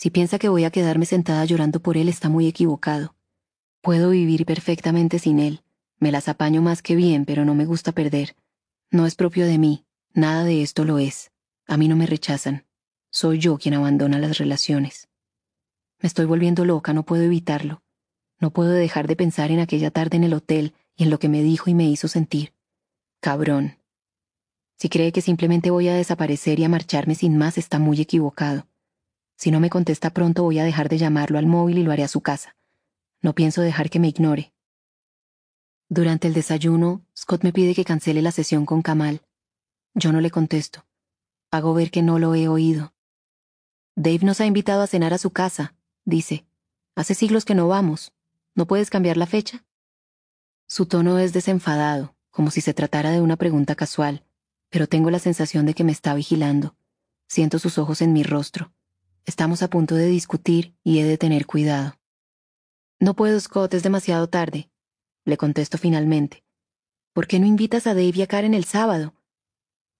Si 0.00 0.08
piensa 0.08 0.38
que 0.38 0.48
voy 0.48 0.64
a 0.64 0.70
quedarme 0.70 1.04
sentada 1.04 1.44
llorando 1.44 1.80
por 1.80 1.98
él, 1.98 2.08
está 2.08 2.30
muy 2.30 2.46
equivocado. 2.46 3.14
Puedo 3.82 4.08
vivir 4.08 4.46
perfectamente 4.46 5.18
sin 5.18 5.38
él. 5.38 5.60
Me 5.98 6.10
las 6.10 6.26
apaño 6.26 6.62
más 6.62 6.80
que 6.80 6.96
bien, 6.96 7.26
pero 7.26 7.44
no 7.44 7.54
me 7.54 7.66
gusta 7.66 7.92
perder. 7.92 8.34
No 8.90 9.04
es 9.04 9.14
propio 9.14 9.44
de 9.44 9.58
mí. 9.58 9.84
Nada 10.14 10.44
de 10.44 10.62
esto 10.62 10.86
lo 10.86 10.98
es. 10.98 11.32
A 11.66 11.76
mí 11.76 11.86
no 11.86 11.96
me 11.96 12.06
rechazan. 12.06 12.64
Soy 13.10 13.40
yo 13.40 13.58
quien 13.58 13.74
abandona 13.74 14.18
las 14.18 14.38
relaciones. 14.38 15.10
Me 15.98 16.06
estoy 16.06 16.24
volviendo 16.24 16.64
loca, 16.64 16.94
no 16.94 17.02
puedo 17.02 17.24
evitarlo. 17.24 17.82
No 18.38 18.52
puedo 18.52 18.70
dejar 18.70 19.06
de 19.06 19.16
pensar 19.16 19.50
en 19.50 19.60
aquella 19.60 19.90
tarde 19.90 20.16
en 20.16 20.24
el 20.24 20.32
hotel 20.32 20.72
y 20.96 21.02
en 21.02 21.10
lo 21.10 21.18
que 21.18 21.28
me 21.28 21.42
dijo 21.42 21.68
y 21.68 21.74
me 21.74 21.84
hizo 21.84 22.08
sentir. 22.08 22.54
Cabrón. 23.20 23.76
Si 24.78 24.88
cree 24.88 25.12
que 25.12 25.20
simplemente 25.20 25.68
voy 25.68 25.88
a 25.88 25.94
desaparecer 25.94 26.58
y 26.58 26.64
a 26.64 26.70
marcharme 26.70 27.14
sin 27.14 27.36
más, 27.36 27.58
está 27.58 27.78
muy 27.78 28.00
equivocado. 28.00 28.66
Si 29.40 29.50
no 29.50 29.58
me 29.58 29.70
contesta 29.70 30.10
pronto 30.10 30.42
voy 30.42 30.58
a 30.58 30.64
dejar 30.64 30.90
de 30.90 30.98
llamarlo 30.98 31.38
al 31.38 31.46
móvil 31.46 31.78
y 31.78 31.82
lo 31.82 31.92
haré 31.92 32.04
a 32.04 32.08
su 32.08 32.20
casa. 32.20 32.56
No 33.22 33.34
pienso 33.34 33.62
dejar 33.62 33.88
que 33.88 33.98
me 33.98 34.08
ignore. 34.08 34.52
Durante 35.88 36.28
el 36.28 36.34
desayuno, 36.34 37.06
Scott 37.16 37.42
me 37.42 37.50
pide 37.50 37.74
que 37.74 37.86
cancele 37.86 38.20
la 38.20 38.32
sesión 38.32 38.66
con 38.66 38.82
Kamal. 38.82 39.22
Yo 39.94 40.12
no 40.12 40.20
le 40.20 40.30
contesto. 40.30 40.84
Hago 41.50 41.72
ver 41.72 41.90
que 41.90 42.02
no 42.02 42.18
lo 42.18 42.34
he 42.34 42.48
oído. 42.48 42.92
Dave 43.96 44.18
nos 44.24 44.42
ha 44.42 44.44
invitado 44.44 44.82
a 44.82 44.86
cenar 44.86 45.14
a 45.14 45.18
su 45.18 45.30
casa, 45.30 45.74
dice. 46.04 46.44
Hace 46.94 47.14
siglos 47.14 47.46
que 47.46 47.54
no 47.54 47.66
vamos. 47.66 48.12
¿No 48.54 48.66
puedes 48.66 48.90
cambiar 48.90 49.16
la 49.16 49.26
fecha? 49.26 49.64
Su 50.66 50.84
tono 50.84 51.18
es 51.18 51.32
desenfadado, 51.32 52.14
como 52.30 52.50
si 52.50 52.60
se 52.60 52.74
tratara 52.74 53.10
de 53.10 53.22
una 53.22 53.36
pregunta 53.36 53.74
casual, 53.74 54.22
pero 54.68 54.86
tengo 54.86 55.10
la 55.10 55.18
sensación 55.18 55.64
de 55.64 55.72
que 55.72 55.82
me 55.84 55.92
está 55.92 56.12
vigilando. 56.12 56.76
Siento 57.26 57.58
sus 57.58 57.78
ojos 57.78 58.02
en 58.02 58.12
mi 58.12 58.22
rostro. 58.22 58.74
Estamos 59.30 59.62
a 59.62 59.70
punto 59.70 59.94
de 59.94 60.08
discutir 60.08 60.74
y 60.82 60.98
he 60.98 61.04
de 61.04 61.16
tener 61.16 61.46
cuidado. 61.46 61.94
No 62.98 63.14
puedo, 63.14 63.38
Scott, 63.38 63.72
es 63.74 63.84
demasiado 63.84 64.28
tarde. 64.28 64.72
Le 65.24 65.36
contesto 65.36 65.78
finalmente. 65.78 66.42
¿Por 67.12 67.28
qué 67.28 67.38
no 67.38 67.46
invitas 67.46 67.86
a 67.86 67.94
Dave 67.94 68.10
y 68.12 68.22
a 68.22 68.26
Karen 68.26 68.54
el 68.54 68.64
sábado? 68.64 69.14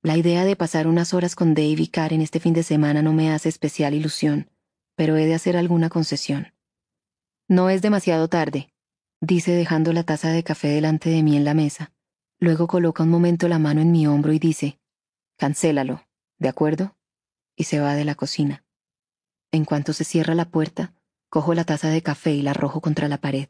La 0.02 0.16
idea 0.16 0.44
de 0.44 0.56
pasar 0.56 0.88
unas 0.88 1.14
horas 1.14 1.36
con 1.36 1.54
Dave 1.54 1.76
y 1.78 1.86
Karen 1.86 2.22
este 2.22 2.40
fin 2.40 2.54
de 2.54 2.64
semana 2.64 3.02
no 3.02 3.12
me 3.12 3.30
hace 3.30 3.48
especial 3.48 3.94
ilusión, 3.94 4.50
pero 4.96 5.16
he 5.16 5.26
de 5.26 5.34
hacer 5.34 5.56
alguna 5.56 5.90
concesión. 5.90 6.52
No 7.46 7.70
es 7.70 7.82
demasiado 7.82 8.26
tarde, 8.26 8.74
dice 9.20 9.52
dejando 9.52 9.92
la 9.92 10.02
taza 10.02 10.30
de 10.30 10.42
café 10.42 10.70
delante 10.70 11.08
de 11.08 11.22
mí 11.22 11.36
en 11.36 11.44
la 11.44 11.54
mesa. 11.54 11.92
Luego 12.40 12.66
coloca 12.66 13.04
un 13.04 13.10
momento 13.10 13.46
la 13.46 13.60
mano 13.60 13.80
en 13.80 13.92
mi 13.92 14.08
hombro 14.08 14.32
y 14.32 14.40
dice, 14.40 14.80
Cancélalo, 15.36 16.04
¿de 16.40 16.48
acuerdo? 16.48 16.96
Y 17.54 17.62
se 17.62 17.78
va 17.78 17.94
de 17.94 18.04
la 18.04 18.16
cocina. 18.16 18.64
En 19.52 19.64
cuanto 19.64 19.92
se 19.92 20.04
cierra 20.04 20.34
la 20.34 20.48
puerta, 20.48 20.94
cojo 21.28 21.54
la 21.54 21.64
taza 21.64 21.88
de 21.88 22.02
café 22.02 22.32
y 22.32 22.42
la 22.42 22.52
arrojo 22.52 22.80
contra 22.80 23.08
la 23.08 23.18
pared. 23.18 23.48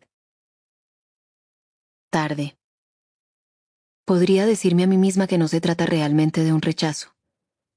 Tarde. 2.09 2.57
Podría 4.07 4.47
decirme 4.47 4.85
a 4.85 4.87
mí 4.87 4.97
misma 4.97 5.27
que 5.27 5.37
no 5.37 5.47
se 5.47 5.61
trata 5.61 5.85
realmente 5.85 6.43
de 6.43 6.53
un 6.55 6.62
rechazo. 6.62 7.15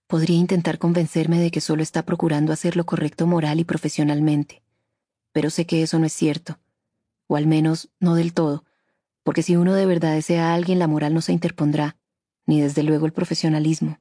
Podría 0.08 0.38
intentar 0.38 0.80
convencerme 0.80 1.40
de 1.40 1.52
que 1.52 1.60
solo 1.60 1.84
está 1.84 2.04
procurando 2.04 2.54
hacer 2.54 2.78
lo 2.78 2.86
correcto 2.86 3.28
moral 3.28 3.60
y 3.60 3.66
profesionalmente. 3.66 4.64
Pero 5.34 5.50
sé 5.50 5.66
que 5.66 5.84
eso 5.84 6.00
no 6.00 6.06
es 6.06 6.14
cierto. 6.14 6.60
O 7.28 7.36
al 7.36 7.46
menos 7.46 7.90
no 8.00 8.16
del 8.16 8.34
todo, 8.34 8.64
porque 9.24 9.44
si 9.44 9.58
uno 9.58 9.74
de 9.74 9.86
verdad 9.86 10.14
desea 10.14 10.52
a 10.52 10.54
alguien, 10.56 10.80
la 10.80 10.88
moral 10.88 11.14
no 11.14 11.22
se 11.22 11.34
interpondrá, 11.34 11.98
ni 12.46 12.62
desde 12.62 12.84
luego 12.84 13.06
el 13.06 13.14
profesionalismo. 13.14 14.00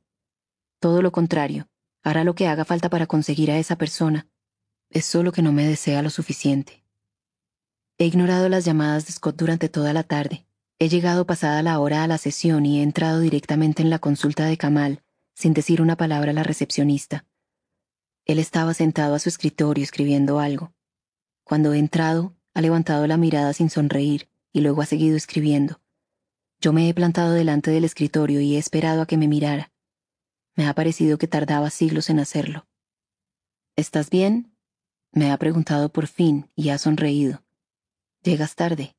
Todo 0.80 1.02
lo 1.02 1.12
contrario, 1.12 1.68
hará 2.02 2.24
lo 2.24 2.34
que 2.34 2.48
haga 2.48 2.64
falta 2.64 2.88
para 2.88 3.06
conseguir 3.06 3.50
a 3.50 3.58
esa 3.58 3.76
persona. 3.76 4.26
Es 4.90 5.06
solo 5.06 5.32
que 5.32 5.42
no 5.42 5.52
me 5.52 5.66
desea 5.66 6.02
lo 6.02 6.10
suficiente. 6.10 6.84
He 7.98 8.06
ignorado 8.06 8.48
las 8.48 8.64
llamadas 8.64 9.06
de 9.06 9.12
Scott 9.12 9.36
durante 9.36 9.68
toda 9.68 9.92
la 9.92 10.02
tarde. 10.02 10.46
He 10.78 10.88
llegado 10.88 11.26
pasada 11.26 11.62
la 11.62 11.78
hora 11.78 12.02
a 12.02 12.06
la 12.06 12.18
sesión 12.18 12.66
y 12.66 12.80
he 12.80 12.82
entrado 12.82 13.20
directamente 13.20 13.82
en 13.82 13.90
la 13.90 14.00
consulta 14.00 14.46
de 14.46 14.56
Kamal, 14.56 15.02
sin 15.34 15.54
decir 15.54 15.80
una 15.80 15.96
palabra 15.96 16.32
a 16.32 16.34
la 16.34 16.42
recepcionista. 16.42 17.24
Él 18.24 18.38
estaba 18.38 18.74
sentado 18.74 19.14
a 19.14 19.18
su 19.18 19.28
escritorio 19.28 19.84
escribiendo 19.84 20.40
algo. 20.40 20.72
Cuando 21.44 21.72
he 21.72 21.78
entrado, 21.78 22.36
ha 22.54 22.60
levantado 22.60 23.06
la 23.06 23.16
mirada 23.16 23.52
sin 23.52 23.70
sonreír 23.70 24.28
y 24.52 24.60
luego 24.60 24.82
ha 24.82 24.86
seguido 24.86 25.16
escribiendo. 25.16 25.80
Yo 26.60 26.72
me 26.72 26.88
he 26.88 26.94
plantado 26.94 27.32
delante 27.32 27.70
del 27.70 27.84
escritorio 27.84 28.40
y 28.40 28.56
he 28.56 28.58
esperado 28.58 29.02
a 29.02 29.06
que 29.06 29.16
me 29.16 29.26
mirara. 29.26 29.71
Me 30.54 30.66
ha 30.66 30.74
parecido 30.74 31.18
que 31.18 31.28
tardaba 31.28 31.70
siglos 31.70 32.10
en 32.10 32.18
hacerlo. 32.18 32.66
¿Estás 33.76 34.10
bien? 34.10 34.54
Me 35.12 35.30
ha 35.30 35.36
preguntado 35.38 35.90
por 35.90 36.06
fin 36.06 36.50
y 36.54 36.68
ha 36.70 36.78
sonreído. 36.78 37.42
Llegas 38.22 38.54
tarde. 38.54 38.94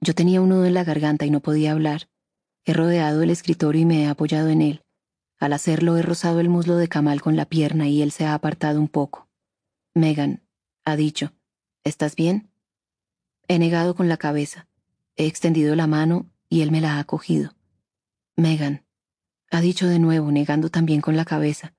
Yo 0.00 0.14
tenía 0.14 0.40
un 0.40 0.50
nudo 0.50 0.66
en 0.66 0.74
la 0.74 0.84
garganta 0.84 1.26
y 1.26 1.30
no 1.30 1.40
podía 1.40 1.72
hablar. 1.72 2.08
He 2.64 2.72
rodeado 2.72 3.22
el 3.22 3.30
escritorio 3.30 3.82
y 3.82 3.84
me 3.86 4.02
he 4.02 4.06
apoyado 4.06 4.48
en 4.48 4.62
él. 4.62 4.84
Al 5.38 5.52
hacerlo 5.52 5.96
he 5.96 6.02
rozado 6.02 6.40
el 6.40 6.48
muslo 6.48 6.76
de 6.76 6.88
Kamal 6.88 7.22
con 7.22 7.36
la 7.36 7.46
pierna 7.46 7.88
y 7.88 8.02
él 8.02 8.12
se 8.12 8.26
ha 8.26 8.34
apartado 8.34 8.80
un 8.80 8.88
poco. 8.88 9.28
Megan, 9.94 10.42
ha 10.84 10.96
dicho, 10.96 11.32
¿estás 11.84 12.14
bien? 12.14 12.50
He 13.46 13.58
negado 13.58 13.94
con 13.94 14.08
la 14.08 14.16
cabeza. 14.16 14.68
He 15.16 15.26
extendido 15.26 15.74
la 15.76 15.86
mano 15.86 16.30
y 16.48 16.60
él 16.60 16.70
me 16.70 16.80
la 16.80 16.98
ha 16.98 17.04
cogido. 17.04 17.54
Megan, 18.36 18.84
ha 19.50 19.60
dicho 19.60 19.86
de 19.86 19.98
nuevo, 19.98 20.30
negando 20.30 20.70
también 20.70 21.00
con 21.00 21.16
la 21.16 21.24
cabeza. 21.24 21.74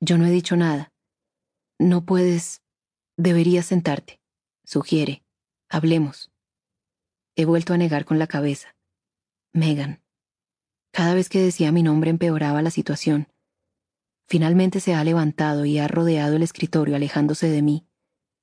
Yo 0.00 0.18
no 0.18 0.26
he 0.26 0.30
dicho 0.30 0.56
nada. 0.56 0.92
No 1.78 2.04
puedes. 2.04 2.62
Deberías 3.16 3.66
sentarte. 3.66 4.20
Sugiere. 4.64 5.24
Hablemos. 5.68 6.30
He 7.34 7.44
vuelto 7.44 7.74
a 7.74 7.76
negar 7.76 8.04
con 8.04 8.18
la 8.18 8.26
cabeza. 8.26 8.76
Megan. 9.52 10.02
Cada 10.92 11.14
vez 11.14 11.28
que 11.28 11.40
decía 11.40 11.72
mi 11.72 11.82
nombre 11.82 12.10
empeoraba 12.10 12.62
la 12.62 12.70
situación. 12.70 13.28
Finalmente 14.28 14.80
se 14.80 14.94
ha 14.94 15.04
levantado 15.04 15.64
y 15.64 15.78
ha 15.78 15.88
rodeado 15.88 16.36
el 16.36 16.42
escritorio 16.42 16.96
alejándose 16.96 17.48
de 17.48 17.62
mí. 17.62 17.86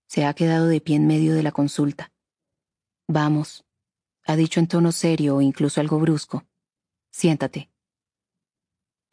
Se 0.08 0.26
ha 0.26 0.34
quedado 0.34 0.68
de 0.68 0.80
pie 0.80 0.98
en 0.98 1.08
medio 1.08 1.34
de 1.34 1.44
la 1.44 1.52
consulta. 1.52 2.14
Vamos, 3.08 3.66
ha 4.26 4.36
dicho 4.36 4.60
en 4.60 4.68
tono 4.68 4.92
serio 4.92 5.38
o 5.38 5.42
incluso 5.42 5.82
algo 5.82 6.00
brusco. 6.00 6.46
Siéntate. 7.12 7.73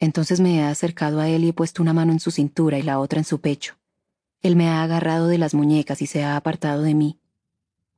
Entonces 0.01 0.39
me 0.39 0.55
he 0.55 0.63
acercado 0.63 1.19
a 1.19 1.29
él 1.29 1.43
y 1.43 1.49
he 1.49 1.53
puesto 1.53 1.83
una 1.83 1.93
mano 1.93 2.11
en 2.11 2.19
su 2.19 2.31
cintura 2.31 2.79
y 2.79 2.81
la 2.81 2.99
otra 2.99 3.19
en 3.19 3.23
su 3.23 3.39
pecho. 3.39 3.77
Él 4.41 4.55
me 4.55 4.67
ha 4.67 4.81
agarrado 4.81 5.27
de 5.27 5.37
las 5.37 5.53
muñecas 5.53 6.01
y 6.01 6.07
se 6.07 6.23
ha 6.23 6.35
apartado 6.35 6.81
de 6.81 6.95
mí. 6.95 7.19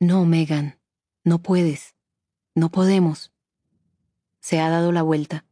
No, 0.01 0.25
Megan, 0.25 0.77
no 1.23 1.41
puedes. 1.41 1.95
No 2.55 2.69
podemos. 2.69 3.31
Se 4.41 4.59
ha 4.59 4.69
dado 4.69 4.91
la 4.91 5.01
vuelta. 5.01 5.45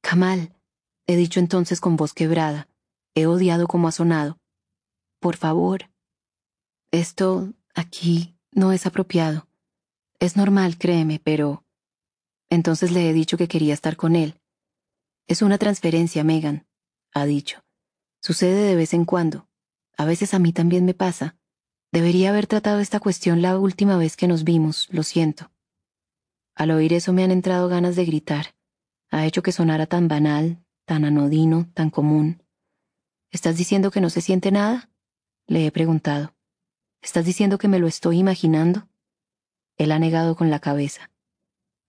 Kamal, 0.00 0.54
he 1.06 1.16
dicho 1.16 1.38
entonces 1.38 1.82
con 1.82 1.96
voz 1.96 2.14
quebrada. 2.14 2.66
He 3.14 3.26
odiado 3.26 3.66
como 3.66 3.88
ha 3.88 3.92
sonado. 3.92 4.38
Por 5.20 5.36
favor. 5.36 5.90
Esto 6.92 7.52
aquí 7.74 8.38
no 8.52 8.72
es 8.72 8.86
apropiado. 8.86 9.46
Es 10.18 10.34
normal, 10.34 10.78
créeme, 10.78 11.20
pero... 11.22 11.66
Entonces 12.48 12.90
le 12.90 13.10
he 13.10 13.12
dicho 13.12 13.36
que 13.36 13.48
quería 13.48 13.74
estar 13.74 13.96
con 13.96 14.16
él. 14.16 14.40
Es 15.28 15.42
una 15.42 15.58
transferencia, 15.58 16.24
Megan, 16.24 16.66
ha 17.12 17.26
dicho. 17.26 17.62
Sucede 18.22 18.62
de 18.62 18.76
vez 18.76 18.94
en 18.94 19.04
cuando. 19.04 19.46
A 19.98 20.06
veces 20.06 20.32
a 20.32 20.38
mí 20.38 20.54
también 20.54 20.86
me 20.86 20.94
pasa. 20.94 21.36
Debería 21.92 22.30
haber 22.30 22.46
tratado 22.46 22.80
esta 22.80 22.98
cuestión 22.98 23.42
la 23.42 23.58
última 23.58 23.98
vez 23.98 24.16
que 24.16 24.26
nos 24.26 24.42
vimos, 24.42 24.88
lo 24.90 25.02
siento. 25.02 25.52
Al 26.54 26.70
oír 26.70 26.94
eso 26.94 27.12
me 27.12 27.24
han 27.24 27.30
entrado 27.30 27.68
ganas 27.68 27.94
de 27.94 28.06
gritar. 28.06 28.54
Ha 29.10 29.26
hecho 29.26 29.42
que 29.42 29.52
sonara 29.52 29.86
tan 29.86 30.08
banal, 30.08 30.64
tan 30.86 31.04
anodino, 31.04 31.70
tan 31.74 31.90
común. 31.90 32.42
¿Estás 33.30 33.58
diciendo 33.58 33.90
que 33.90 34.00
no 34.00 34.08
se 34.08 34.22
siente 34.22 34.50
nada? 34.50 34.90
Le 35.46 35.66
he 35.66 35.70
preguntado. 35.70 36.34
¿Estás 37.02 37.26
diciendo 37.26 37.58
que 37.58 37.68
me 37.68 37.78
lo 37.78 37.86
estoy 37.86 38.18
imaginando? 38.18 38.88
Él 39.76 39.92
ha 39.92 39.98
negado 39.98 40.36
con 40.36 40.48
la 40.48 40.58
cabeza. 40.58 41.10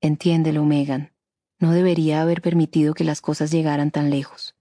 Entiéndelo, 0.02 0.66
Megan. 0.66 1.14
No 1.60 1.72
debería 1.72 2.22
haber 2.22 2.42
permitido 2.42 2.94
que 2.94 3.04
las 3.04 3.22
cosas 3.22 3.52
llegaran 3.52 3.92
tan 3.92 4.10
lejos. 4.10 4.56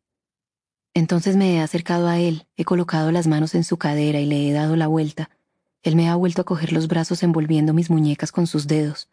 Entonces 0.95 1.37
me 1.37 1.55
he 1.55 1.61
acercado 1.61 2.09
a 2.09 2.19
él, 2.19 2.47
he 2.57 2.65
colocado 2.65 3.13
las 3.13 3.27
manos 3.27 3.55
en 3.55 3.65
su 3.65 3.77
cadera 3.77 4.21
y 4.21 4.27
le 4.27 4.49
he 4.49 4.53
dado 4.53 4.75
la 4.75 4.89
vuelta. 4.89 5.31
Él 5.83 5.95
me 5.95 6.09
ha 6.09 6.17
vuelto 6.17 6.43
a 6.43 6.45
coger 6.45 6.73
los 6.73 6.89
brazos 6.89 7.23
envolviendo 7.23 7.73
mis 7.73 7.89
muñecas 7.89 8.33
con 8.33 8.47
sus 8.47 8.67
dedos. 8.67 9.09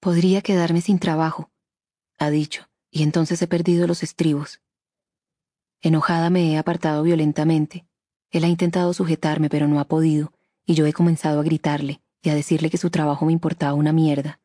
Podría 0.00 0.42
quedarme 0.42 0.80
sin 0.80 0.98
trabajo, 0.98 1.50
ha 2.18 2.30
dicho, 2.30 2.68
y 2.90 3.02
entonces 3.02 3.40
he 3.40 3.46
perdido 3.46 3.86
los 3.86 4.02
estribos. 4.02 4.60
Enojada 5.80 6.28
me 6.28 6.52
he 6.52 6.58
apartado 6.58 7.02
violentamente. 7.02 7.86
Él 8.30 8.44
ha 8.44 8.48
intentado 8.48 8.92
sujetarme, 8.92 9.48
pero 9.48 9.68
no 9.68 9.80
ha 9.80 9.86
podido, 9.86 10.32
y 10.66 10.74
yo 10.74 10.86
he 10.86 10.92
comenzado 10.92 11.40
a 11.40 11.44
gritarle 11.44 12.00
y 12.22 12.30
a 12.30 12.34
decirle 12.34 12.68
que 12.68 12.78
su 12.78 12.90
trabajo 12.90 13.24
me 13.26 13.32
importaba 13.32 13.74
una 13.74 13.92
mierda. 13.92 14.40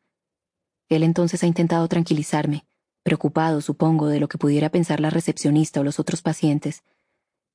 Él 0.90 1.04
entonces 1.04 1.44
ha 1.44 1.48
intentado 1.48 1.88
tranquilizarme, 1.88 2.66
preocupado, 3.04 3.62
supongo, 3.62 4.08
de 4.08 4.20
lo 4.20 4.28
que 4.28 4.38
pudiera 4.38 4.70
pensar 4.70 5.00
la 5.00 5.10
recepcionista 5.10 5.80
o 5.80 5.84
los 5.84 6.00
otros 6.00 6.22
pacientes, 6.22 6.84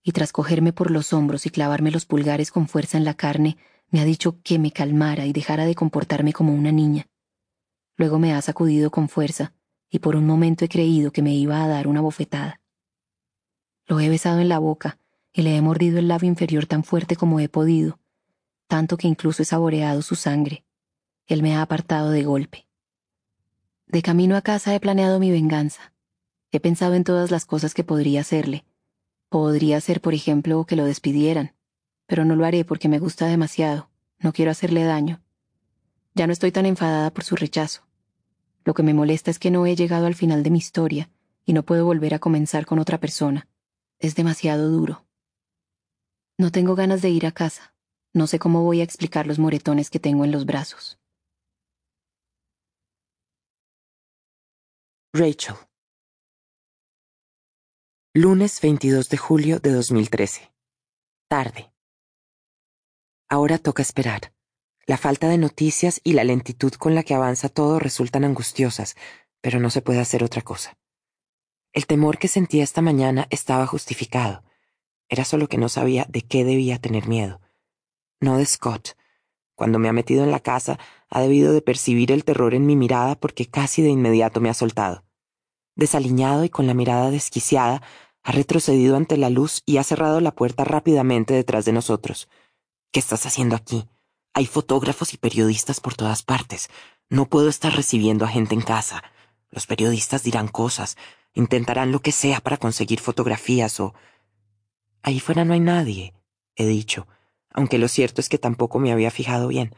y 0.03 0.13
tras 0.13 0.33
cogerme 0.33 0.73
por 0.73 0.91
los 0.91 1.13
hombros 1.13 1.47
y 1.47 1.51
clavarme 1.51 1.91
los 1.91 2.07
pulgares 2.07 2.51
con 2.51 2.69
fuerza 2.69 2.97
en 2.97 3.05
la 3.05 3.15
carne, 3.15 3.57
me 3.91 4.01
ha 4.01 4.05
dicho 4.05 4.41
que 4.43 4.59
me 4.59 4.73
calmara 4.73 5.27
y 5.27 5.33
dejara 5.33 5.67
de 5.67 5.75
comportarme 5.75 6.33
como 6.33 6.55
una 6.55 6.73
niña. 6.73 7.09
Luego 7.97 8.19
me 8.19 8.33
ha 8.33 8.41
sacudido 8.41 8.91
con 8.91 9.09
fuerza, 9.09 9.53
y 9.91 9.99
por 9.99 10.17
un 10.17 10.27
momento 10.27 10.65
he 10.65 10.69
creído 10.69 11.13
que 11.13 11.23
me 11.23 11.35
iba 11.35 11.63
a 11.63 11.69
dar 11.69 11.87
una 11.87 12.01
bofetada. 12.01 12.61
Lo 13.87 14.01
he 14.01 14.09
besado 14.09 14.39
en 14.41 14.49
la 14.49 14.59
boca, 14.59 14.99
y 15.33 15.43
le 15.43 15.57
he 15.57 15.63
mordido 15.63 15.99
el 15.99 16.09
labio 16.09 16.29
inferior 16.29 16.67
tan 16.67 16.85
fuerte 16.85 17.17
como 17.17 17.41
he 17.41 17.49
podido, 17.49 17.99
tanto 18.69 18.97
que 18.97 19.09
incluso 19.09 19.43
he 19.43 19.47
saboreado 19.47 20.01
su 20.03 20.15
sangre. 20.15 20.65
Él 21.27 21.43
me 21.43 21.57
ha 21.57 21.63
apartado 21.63 22.11
de 22.11 22.23
golpe. 22.23 22.70
De 23.91 24.03
camino 24.03 24.37
a 24.37 24.41
casa 24.41 24.73
he 24.73 24.79
planeado 24.79 25.19
mi 25.19 25.33
venganza. 25.33 25.93
He 26.53 26.61
pensado 26.61 26.95
en 26.95 27.03
todas 27.03 27.33
las 27.33 27.45
cosas 27.45 27.75
que 27.75 27.83
podría 27.83 28.21
hacerle. 28.21 28.65
Podría 29.29 29.81
ser, 29.81 30.01
por 30.01 30.15
ejemplo, 30.15 30.65
que 30.65 30.77
lo 30.77 30.85
despidieran, 30.85 31.57
pero 32.07 32.25
no 32.25 32.37
lo 32.37 32.45
haré 32.45 32.65
porque 32.65 32.89
me 32.89 33.01
gusta 33.01 33.27
demasiado. 33.27 33.91
No 34.21 34.33
quiero 34.33 34.53
hacerle 34.53 34.85
daño. 34.85 35.21
Ya 36.15 36.29
no 36.29 36.33
estoy 36.33 36.53
tan 36.53 36.67
enfadada 36.67 37.11
por 37.11 37.25
su 37.25 37.35
rechazo. 37.35 37.83
Lo 38.65 38.75
que 38.75 38.85
me 38.85 38.95
molesta 38.95 39.29
es 39.29 39.41
que 39.41 39.51
no 39.51 39.67
he 39.67 39.75
llegado 39.75 40.07
al 40.07 40.15
final 40.15 40.45
de 40.45 40.51
mi 40.51 40.59
historia 40.59 41.11
y 41.45 41.53
no 41.53 41.65
puedo 41.65 41.85
volver 41.85 42.15
a 42.15 42.21
comenzar 42.21 42.67
con 42.67 42.79
otra 42.79 43.01
persona. 43.01 43.49
Es 43.99 44.15
demasiado 44.15 44.71
duro. 44.71 45.05
No 46.39 46.53
tengo 46.53 46.77
ganas 46.77 47.03
de 47.03 47.11
ir 47.11 47.27
a 47.27 47.33
casa. 47.33 47.75
No 48.13 48.29
sé 48.29 48.39
cómo 48.39 48.63
voy 48.63 48.83
a 48.83 48.85
explicar 48.85 49.27
los 49.27 49.41
moretones 49.41 49.91
que 49.91 49.99
tengo 49.99 50.25
en 50.25 50.31
los 50.31 50.47
brazos. 50.47 51.00
Rachel. 55.13 55.57
Lunes 58.15 58.61
22 58.61 59.09
de 59.09 59.17
julio 59.17 59.59
de 59.59 59.73
2013. 59.73 60.53
Tarde. 61.29 61.73
Ahora 63.29 63.59
toca 63.59 63.83
esperar. 63.83 64.33
La 64.87 64.97
falta 64.97 65.29
de 65.29 65.37
noticias 65.37 66.01
y 66.05 66.13
la 66.13 66.23
lentitud 66.23 66.73
con 66.75 66.95
la 66.95 67.03
que 67.03 67.15
avanza 67.15 67.49
todo 67.49 67.81
resultan 67.81 68.23
angustiosas, 68.25 68.95
pero 69.41 69.59
no 69.59 69.71
se 69.71 69.83
puede 69.83 69.99
hacer 69.99 70.23
otra 70.23 70.43
cosa. 70.43 70.79
El 71.73 71.87
temor 71.87 72.19
que 72.19 72.29
sentía 72.29 72.63
esta 72.63 72.81
mañana 72.81 73.27
estaba 73.31 73.67
justificado. 73.67 74.45
Era 75.09 75.25
solo 75.25 75.49
que 75.49 75.59
no 75.59 75.69
sabía 75.69 76.07
de 76.09 76.23
qué 76.23 76.45
debía 76.45 76.79
tener 76.79 77.09
miedo 77.09 77.41
no 78.21 78.37
de 78.37 78.45
Scott, 78.45 78.97
Cuando 79.61 79.79
me 79.79 79.91
ha 79.91 79.93
metido 79.93 80.25
en 80.25 80.31
la 80.31 80.41
casa, 80.41 80.79
ha 81.11 81.21
debido 81.21 81.53
de 81.53 81.61
percibir 81.61 82.13
el 82.13 82.25
terror 82.25 82.55
en 82.55 82.65
mi 82.65 82.77
mirada 82.77 83.15
porque 83.15 83.45
casi 83.45 83.83
de 83.83 83.91
inmediato 83.91 84.41
me 84.41 84.49
ha 84.49 84.55
soltado. 84.55 85.05
Desaliñado 85.75 86.45
y 86.45 86.49
con 86.49 86.67
la 86.67 86.73
mirada 86.73 87.11
desquiciada, 87.11 87.83
ha 88.23 88.33
retrocedido 88.33 88.97
ante 88.97 89.19
la 89.19 89.29
luz 89.29 89.63
y 89.67 89.77
ha 89.77 89.85
cerrado 89.85 90.23
la 90.23 90.31
puerta 90.31 90.65
rápidamente 90.65 91.35
detrás 91.35 91.67
de 91.67 91.75
nosotros. 91.75 92.31
¿Qué 92.91 93.01
estás 93.01 93.27
haciendo 93.27 93.55
aquí? 93.55 93.87
Hay 94.33 94.47
fotógrafos 94.47 95.13
y 95.13 95.19
periodistas 95.19 95.79
por 95.81 95.95
todas 95.95 96.23
partes. 96.23 96.71
No 97.11 97.27
puedo 97.27 97.51
estar 97.51 97.77
recibiendo 97.77 98.25
a 98.25 98.29
gente 98.29 98.55
en 98.55 98.63
casa. 98.63 99.05
Los 99.51 99.67
periodistas 99.67 100.23
dirán 100.23 100.49
cosas, 100.49 100.97
intentarán 101.35 101.93
lo 101.93 102.01
que 102.01 102.13
sea 102.13 102.41
para 102.41 102.57
conseguir 102.57 102.99
fotografías 102.99 103.79
o... 103.79 103.93
Ahí 105.03 105.21
fuera 105.21 105.45
no 105.45 105.53
hay 105.53 105.61
nadie, 105.61 106.15
he 106.57 106.65
dicho 106.65 107.07
aunque 107.53 107.79
lo 107.79 107.89
cierto 107.89 108.21
es 108.21 108.29
que 108.29 108.39
tampoco 108.39 108.79
me 108.79 108.93
había 108.93 109.11
fijado 109.11 109.49
bien. 109.49 109.75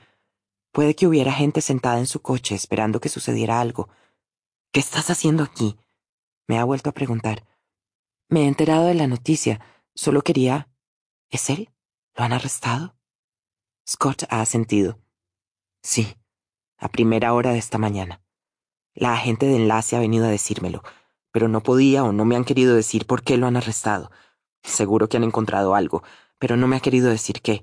Puede 0.73 0.94
que 0.94 1.07
hubiera 1.07 1.33
gente 1.33 1.60
sentada 1.60 1.99
en 1.99 2.07
su 2.07 2.20
coche 2.23 2.55
esperando 2.55 3.01
que 3.01 3.09
sucediera 3.09 3.60
algo. 3.60 3.89
¿Qué 4.73 4.81
estás 4.81 5.10
haciendo 5.10 5.42
aquí? 5.42 5.78
Me 6.49 6.59
ha 6.59 6.65
vuelto 6.65 6.91
a 6.91 6.94
preguntar. 6.94 7.44
Me 8.28 8.44
he 8.44 8.47
enterado 8.47 8.86
de 8.86 8.94
la 8.94 9.07
noticia. 9.07 9.60
Solo 9.94 10.23
quería... 10.23 10.68
¿Es 11.31 11.51
él? 11.51 11.70
¿Lo 12.15 12.25
han 12.25 12.33
arrestado? 12.33 12.94
Scott 13.89 14.25
ha 14.31 14.41
asentido. 14.41 14.99
Sí, 15.83 16.17
a 16.78 16.89
primera 16.89 17.33
hora 17.33 17.52
de 17.52 17.59
esta 17.59 17.78
mañana. 17.78 18.23
La 18.94 19.15
agente 19.15 19.47
de 19.47 19.57
enlace 19.57 19.97
ha 19.97 20.01
venido 20.01 20.26
a 20.26 20.31
decírmelo, 20.31 20.83
pero 21.31 21.49
no 21.49 21.62
podía 21.62 22.05
o 22.05 22.12
no 22.12 22.25
me 22.25 22.36
han 22.36 22.44
querido 22.44 22.75
decir 22.75 23.07
por 23.07 23.23
qué 23.23 23.36
lo 23.36 23.47
han 23.47 23.57
arrestado. 23.57 24.10
Seguro 24.62 25.09
que 25.09 25.17
han 25.17 25.25
encontrado 25.25 25.75
algo, 25.75 26.02
pero 26.43 26.57
no 26.57 26.67
me 26.67 26.75
ha 26.75 26.81
querido 26.81 27.09
decir 27.09 27.41
qué. 27.41 27.62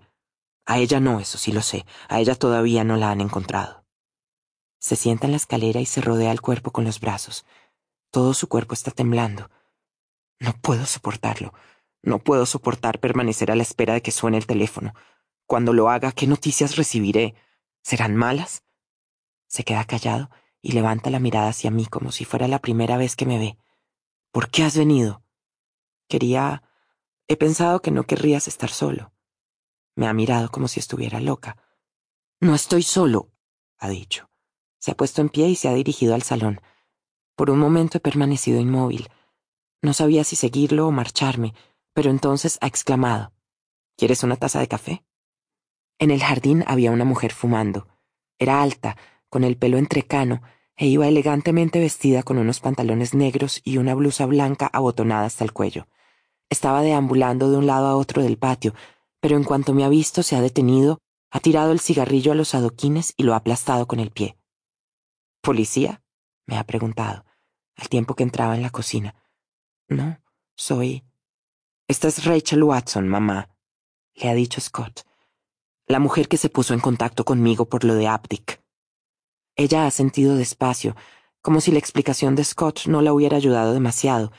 A 0.66 0.78
ella 0.78 1.02
no, 1.02 1.20
eso 1.20 1.38
sí 1.38 1.52
lo 1.52 1.62
sé. 1.62 1.86
A 2.08 2.22
ella 2.22 2.34
todavía 2.34 2.86
no 2.86 2.96
la 2.96 3.12
han 3.12 3.20
encontrado. 3.20 3.84
Se 4.80 4.96
sienta 4.96 5.28
en 5.28 5.32
la 5.32 5.38
escalera 5.38 5.82
y 5.82 5.86
se 5.86 6.00
rodea 6.00 6.32
el 6.32 6.40
cuerpo 6.40 6.72
con 6.72 6.86
los 6.86 7.02
brazos. 7.02 7.46
Todo 8.10 8.34
su 8.34 8.48
cuerpo 8.48 8.74
está 8.74 8.92
temblando. 8.92 9.52
No 10.40 10.54
puedo 10.62 10.86
soportarlo. 10.86 11.54
No 12.04 12.20
puedo 12.20 12.46
soportar 12.46 13.02
permanecer 13.02 13.52
a 13.52 13.58
la 13.58 13.64
espera 13.64 13.96
de 13.96 14.02
que 14.02 14.12
suene 14.12 14.38
el 14.38 14.48
teléfono. 14.48 14.94
Cuando 15.46 15.74
lo 15.74 15.90
haga, 15.90 16.14
¿qué 16.14 16.26
noticias 16.26 16.78
recibiré? 16.78 17.36
¿Serán 17.82 18.16
malas? 18.16 18.64
Se 19.48 19.66
queda 19.66 19.84
callado 19.84 20.30
y 20.62 20.72
levanta 20.72 21.10
la 21.10 21.20
mirada 21.20 21.50
hacia 21.50 21.70
mí 21.70 21.86
como 21.86 22.14
si 22.14 22.24
fuera 22.24 22.48
la 22.48 22.60
primera 22.60 22.96
vez 22.96 23.18
que 23.18 23.26
me 23.26 23.40
ve. 23.40 23.58
¿Por 24.32 24.50
qué 24.50 24.64
has 24.64 24.78
venido? 24.78 25.22
Quería 26.08 26.64
He 27.32 27.38
pensado 27.38 27.84
que 27.84 27.92
no 27.92 28.06
querrías 28.06 28.48
estar 28.48 28.72
solo. 28.72 29.14
Me 29.96 30.08
ha 30.08 30.14
mirado 30.14 30.50
como 30.50 30.68
si 30.68 30.80
estuviera 30.80 31.20
loca. 31.20 31.58
No 32.42 32.56
estoy 32.56 32.82
solo, 32.82 33.30
ha 33.78 33.88
dicho. 33.88 34.32
Se 34.80 34.90
ha 34.90 34.98
puesto 34.98 35.22
en 35.22 35.30
pie 35.30 35.48
y 35.48 35.56
se 35.56 35.70
ha 35.70 35.74
dirigido 35.76 36.16
al 36.16 36.24
salón. 36.24 36.60
Por 37.36 37.52
un 37.52 37.60
momento 37.60 38.00
he 38.00 38.02
permanecido 38.02 38.60
inmóvil. 38.60 39.10
No 39.84 39.94
sabía 39.94 40.24
si 40.24 40.36
seguirlo 40.36 40.88
o 40.88 40.92
marcharme, 40.92 41.54
pero 41.94 42.10
entonces 42.10 42.58
ha 42.62 42.68
exclamado 42.68 43.32
¿Quieres 43.96 44.24
una 44.24 44.36
taza 44.36 44.60
de 44.60 44.68
café? 44.68 45.04
En 46.00 46.10
el 46.10 46.24
jardín 46.24 46.64
había 46.66 46.90
una 46.90 47.06
mujer 47.06 47.32
fumando. 47.32 47.88
Era 48.40 48.64
alta, 48.64 48.98
con 49.30 49.44
el 49.44 49.56
pelo 49.56 49.78
entrecano, 49.78 50.42
e 50.76 50.88
iba 50.88 51.08
elegantemente 51.08 51.80
vestida 51.80 52.24
con 52.24 52.40
unos 52.40 52.60
pantalones 52.60 53.14
negros 53.14 53.62
y 53.64 53.78
una 53.78 53.94
blusa 53.94 54.26
blanca 54.26 54.68
abotonada 54.74 55.28
hasta 55.28 55.44
el 55.44 55.54
cuello. 55.54 55.88
Estaba 56.50 56.82
deambulando 56.82 57.52
de 57.52 57.58
un 57.58 57.68
lado 57.68 57.88
a 57.88 57.96
otro 57.96 58.24
del 58.24 58.38
patio, 58.38 58.74
pero 59.20 59.36
en 59.36 59.44
cuanto 59.44 59.74
me 59.74 59.84
ha 59.84 59.90
visto 59.90 60.24
se 60.24 60.36
ha 60.36 60.42
detenido, 60.42 61.00
ha 61.32 61.40
tirado 61.40 61.72
el 61.72 61.80
cigarrillo 61.80 62.32
a 62.32 62.36
los 62.36 62.56
adoquines 62.56 63.14
y 63.18 63.24
lo 63.24 63.34
ha 63.34 63.38
aplastado 63.38 63.88
con 63.88 64.00
el 64.00 64.12
pie. 64.12 64.38
¿Policía? 65.42 66.02
me 66.48 66.58
ha 66.58 66.64
preguntado, 66.64 67.26
al 67.76 67.90
tiempo 67.90 68.16
que 68.16 68.24
entraba 68.24 68.56
en 68.56 68.64
la 68.64 68.72
cocina. 68.72 69.14
No, 69.88 70.20
soy. 70.56 71.06
Esta 71.88 72.08
es 72.08 72.26
Rachel 72.26 72.64
Watson, 72.64 73.08
mamá, 73.08 73.50
le 74.16 74.30
ha 74.30 74.34
dicho 74.34 74.60
Scott, 74.60 75.06
la 75.86 76.00
mujer 76.00 76.28
que 76.28 76.38
se 76.38 76.50
puso 76.50 76.74
en 76.74 76.80
contacto 76.80 77.26
conmigo 77.26 77.70
por 77.70 77.84
lo 77.84 77.94
de 77.94 78.08
Abdick. 78.08 78.62
Ella 79.56 79.86
ha 79.86 79.92
sentido 79.92 80.36
despacio, 80.36 80.96
como 81.42 81.62
si 81.62 81.72
la 81.72 81.80
explicación 81.80 82.36
de 82.36 82.44
Scott 82.44 82.88
no 82.88 83.02
la 83.02 83.14
hubiera 83.14 83.38
ayudado 83.38 83.74
demasiado, 83.74 84.32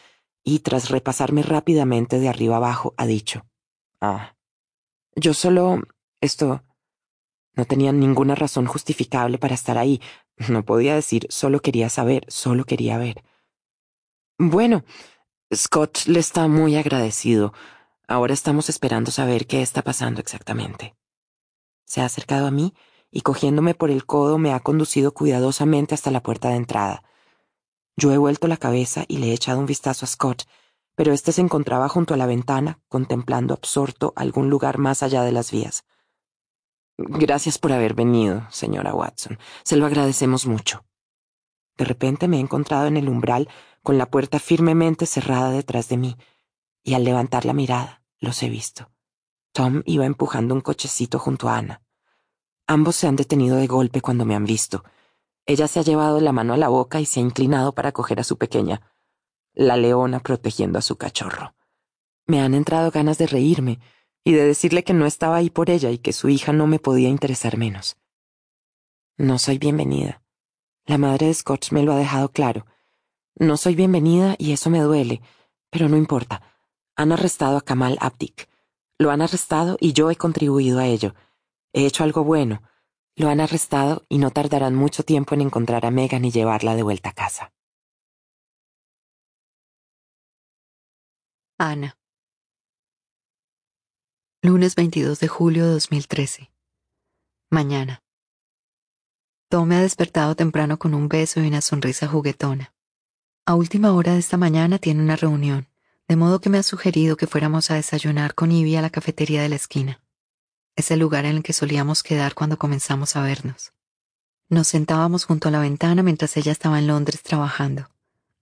y 0.44 0.60
tras 0.60 0.90
repasarme 0.90 1.42
rápidamente 1.42 2.18
de 2.18 2.28
arriba 2.28 2.56
abajo 2.56 2.94
ha 2.96 3.06
dicho, 3.06 3.46
Ah, 4.00 4.34
yo 5.14 5.34
solo... 5.34 5.82
esto... 6.20 6.64
No 7.54 7.64
tenía 7.64 7.92
ninguna 7.92 8.34
razón 8.34 8.66
justificable 8.66 9.36
para 9.36 9.54
estar 9.54 9.76
ahí. 9.76 10.00
No 10.48 10.64
podía 10.64 10.94
decir 10.94 11.26
solo 11.28 11.60
quería 11.60 11.90
saber, 11.90 12.24
solo 12.28 12.64
quería 12.64 12.96
ver. 12.96 13.22
Bueno, 14.38 14.84
Scott 15.54 16.06
le 16.06 16.20
está 16.20 16.48
muy 16.48 16.76
agradecido. 16.76 17.52
Ahora 18.08 18.32
estamos 18.32 18.70
esperando 18.70 19.10
saber 19.10 19.46
qué 19.46 19.60
está 19.62 19.82
pasando 19.82 20.20
exactamente. 20.20 20.96
Se 21.84 22.00
ha 22.00 22.06
acercado 22.06 22.46
a 22.46 22.50
mí 22.50 22.72
y 23.10 23.20
cogiéndome 23.20 23.74
por 23.74 23.90
el 23.90 24.06
codo 24.06 24.38
me 24.38 24.52
ha 24.54 24.60
conducido 24.60 25.12
cuidadosamente 25.12 25.94
hasta 25.94 26.10
la 26.10 26.22
puerta 26.22 26.50
de 26.50 26.56
entrada. 26.56 27.02
Yo 28.00 28.12
he 28.12 28.16
vuelto 28.16 28.48
la 28.48 28.56
cabeza 28.56 29.04
y 29.08 29.18
le 29.18 29.26
he 29.26 29.34
echado 29.34 29.58
un 29.60 29.66
vistazo 29.66 30.06
a 30.06 30.08
Scott, 30.08 30.44
pero 30.94 31.12
éste 31.12 31.32
se 31.32 31.42
encontraba 31.42 31.86
junto 31.86 32.14
a 32.14 32.16
la 32.16 32.24
ventana, 32.24 32.80
contemplando 32.88 33.52
absorto 33.52 34.14
algún 34.16 34.48
lugar 34.48 34.78
más 34.78 35.02
allá 35.02 35.22
de 35.22 35.32
las 35.32 35.50
vías. 35.50 35.84
Gracias 36.96 37.58
por 37.58 37.72
haber 37.72 37.92
venido, 37.92 38.46
señora 38.50 38.94
Watson. 38.94 39.38
Se 39.64 39.76
lo 39.76 39.84
agradecemos 39.84 40.46
mucho. 40.46 40.82
De 41.76 41.84
repente 41.84 42.26
me 42.26 42.38
he 42.38 42.40
encontrado 42.40 42.86
en 42.86 42.96
el 42.96 43.06
umbral 43.06 43.50
con 43.82 43.98
la 43.98 44.10
puerta 44.10 44.38
firmemente 44.38 45.04
cerrada 45.04 45.50
detrás 45.50 45.90
de 45.90 45.98
mí, 45.98 46.16
y 46.82 46.94
al 46.94 47.04
levantar 47.04 47.44
la 47.44 47.52
mirada 47.52 48.02
los 48.18 48.42
he 48.42 48.48
visto. 48.48 48.90
Tom 49.52 49.82
iba 49.84 50.06
empujando 50.06 50.54
un 50.54 50.62
cochecito 50.62 51.18
junto 51.18 51.50
a 51.50 51.58
Ana. 51.58 51.82
Ambos 52.66 52.96
se 52.96 53.08
han 53.08 53.16
detenido 53.16 53.56
de 53.56 53.66
golpe 53.66 54.00
cuando 54.00 54.24
me 54.24 54.34
han 54.34 54.46
visto, 54.46 54.84
ella 55.46 55.68
se 55.68 55.80
ha 55.80 55.82
llevado 55.82 56.20
la 56.20 56.32
mano 56.32 56.54
a 56.54 56.56
la 56.56 56.68
boca 56.68 57.00
y 57.00 57.06
se 57.06 57.20
ha 57.20 57.22
inclinado 57.22 57.72
para 57.72 57.92
coger 57.92 58.20
a 58.20 58.24
su 58.24 58.38
pequeña, 58.38 58.80
la 59.54 59.76
leona 59.76 60.20
protegiendo 60.20 60.78
a 60.78 60.82
su 60.82 60.96
cachorro. 60.96 61.54
Me 62.26 62.40
han 62.40 62.54
entrado 62.54 62.90
ganas 62.90 63.18
de 63.18 63.26
reírme 63.26 63.80
y 64.24 64.32
de 64.32 64.44
decirle 64.44 64.84
que 64.84 64.94
no 64.94 65.06
estaba 65.06 65.36
ahí 65.36 65.50
por 65.50 65.70
ella 65.70 65.90
y 65.90 65.98
que 65.98 66.12
su 66.12 66.28
hija 66.28 66.52
no 66.52 66.66
me 66.66 66.78
podía 66.78 67.08
interesar 67.08 67.56
menos. 67.56 67.96
No 69.16 69.38
soy 69.38 69.58
bienvenida. 69.58 70.22
La 70.86 70.98
madre 70.98 71.26
de 71.26 71.34
Scott 71.34 71.72
me 71.72 71.82
lo 71.82 71.92
ha 71.92 71.98
dejado 71.98 72.30
claro. 72.30 72.66
No 73.36 73.56
soy 73.56 73.74
bienvenida 73.74 74.34
y 74.38 74.52
eso 74.52 74.70
me 74.70 74.80
duele, 74.80 75.20
pero 75.70 75.88
no 75.88 75.96
importa. 75.96 76.42
Han 76.96 77.12
arrestado 77.12 77.56
a 77.56 77.62
Kamal 77.62 77.96
Abdik. 78.00 78.48
Lo 78.98 79.10
han 79.10 79.22
arrestado 79.22 79.76
y 79.80 79.92
yo 79.92 80.10
he 80.10 80.16
contribuido 80.16 80.78
a 80.78 80.86
ello. 80.86 81.14
He 81.72 81.86
hecho 81.86 82.04
algo 82.04 82.24
bueno, 82.24 82.62
lo 83.20 83.28
han 83.28 83.40
arrestado 83.40 84.04
y 84.08 84.18
no 84.18 84.30
tardarán 84.30 84.74
mucho 84.74 85.04
tiempo 85.04 85.34
en 85.34 85.42
encontrar 85.42 85.84
a 85.84 85.90
Megan 85.90 86.24
y 86.24 86.30
llevarla 86.30 86.74
de 86.74 86.82
vuelta 86.82 87.10
a 87.10 87.12
casa. 87.12 87.52
Ana. 91.58 91.98
Lunes 94.42 94.74
22 94.74 95.20
de 95.20 95.28
julio 95.28 95.66
de 95.66 95.72
2013. 95.72 96.50
Mañana. 97.50 98.02
Tom 99.50 99.68
me 99.68 99.76
ha 99.76 99.82
despertado 99.82 100.34
temprano 100.34 100.78
con 100.78 100.94
un 100.94 101.08
beso 101.08 101.40
y 101.40 101.48
una 101.48 101.60
sonrisa 101.60 102.08
juguetona. 102.08 102.72
A 103.44 103.54
última 103.54 103.92
hora 103.92 104.14
de 104.14 104.20
esta 104.20 104.38
mañana 104.38 104.78
tiene 104.78 105.02
una 105.02 105.16
reunión, 105.16 105.68
de 106.08 106.16
modo 106.16 106.40
que 106.40 106.48
me 106.48 106.56
ha 106.56 106.62
sugerido 106.62 107.16
que 107.18 107.26
fuéramos 107.26 107.70
a 107.70 107.74
desayunar 107.74 108.34
con 108.34 108.50
Ivy 108.50 108.76
a 108.76 108.82
la 108.82 108.90
cafetería 108.90 109.42
de 109.42 109.50
la 109.50 109.56
esquina. 109.56 110.00
Es 110.76 110.90
el 110.90 111.00
lugar 111.00 111.24
en 111.24 111.36
el 111.36 111.42
que 111.42 111.52
solíamos 111.52 112.02
quedar 112.02 112.34
cuando 112.34 112.58
comenzamos 112.58 113.16
a 113.16 113.22
vernos. 113.22 113.72
Nos 114.48 114.68
sentábamos 114.68 115.24
junto 115.24 115.48
a 115.48 115.50
la 115.52 115.60
ventana 115.60 116.02
mientras 116.02 116.36
ella 116.36 116.52
estaba 116.52 116.78
en 116.78 116.86
Londres 116.86 117.22
trabajando, 117.22 117.88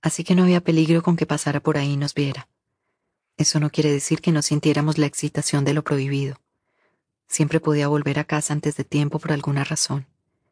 así 0.00 0.24
que 0.24 0.34
no 0.34 0.44
había 0.44 0.62
peligro 0.62 1.02
con 1.02 1.16
que 1.16 1.26
pasara 1.26 1.60
por 1.60 1.76
ahí 1.76 1.92
y 1.92 1.96
nos 1.96 2.14
viera. 2.14 2.48
Eso 3.36 3.60
no 3.60 3.70
quiere 3.70 3.92
decir 3.92 4.20
que 4.20 4.32
no 4.32 4.42
sintiéramos 4.42 4.98
la 4.98 5.06
excitación 5.06 5.64
de 5.64 5.74
lo 5.74 5.84
prohibido. 5.84 6.40
Siempre 7.26 7.60
podía 7.60 7.88
volver 7.88 8.18
a 8.18 8.24
casa 8.24 8.52
antes 8.52 8.76
de 8.76 8.84
tiempo 8.84 9.18
por 9.18 9.32
alguna 9.32 9.64
razón, 9.64 10.06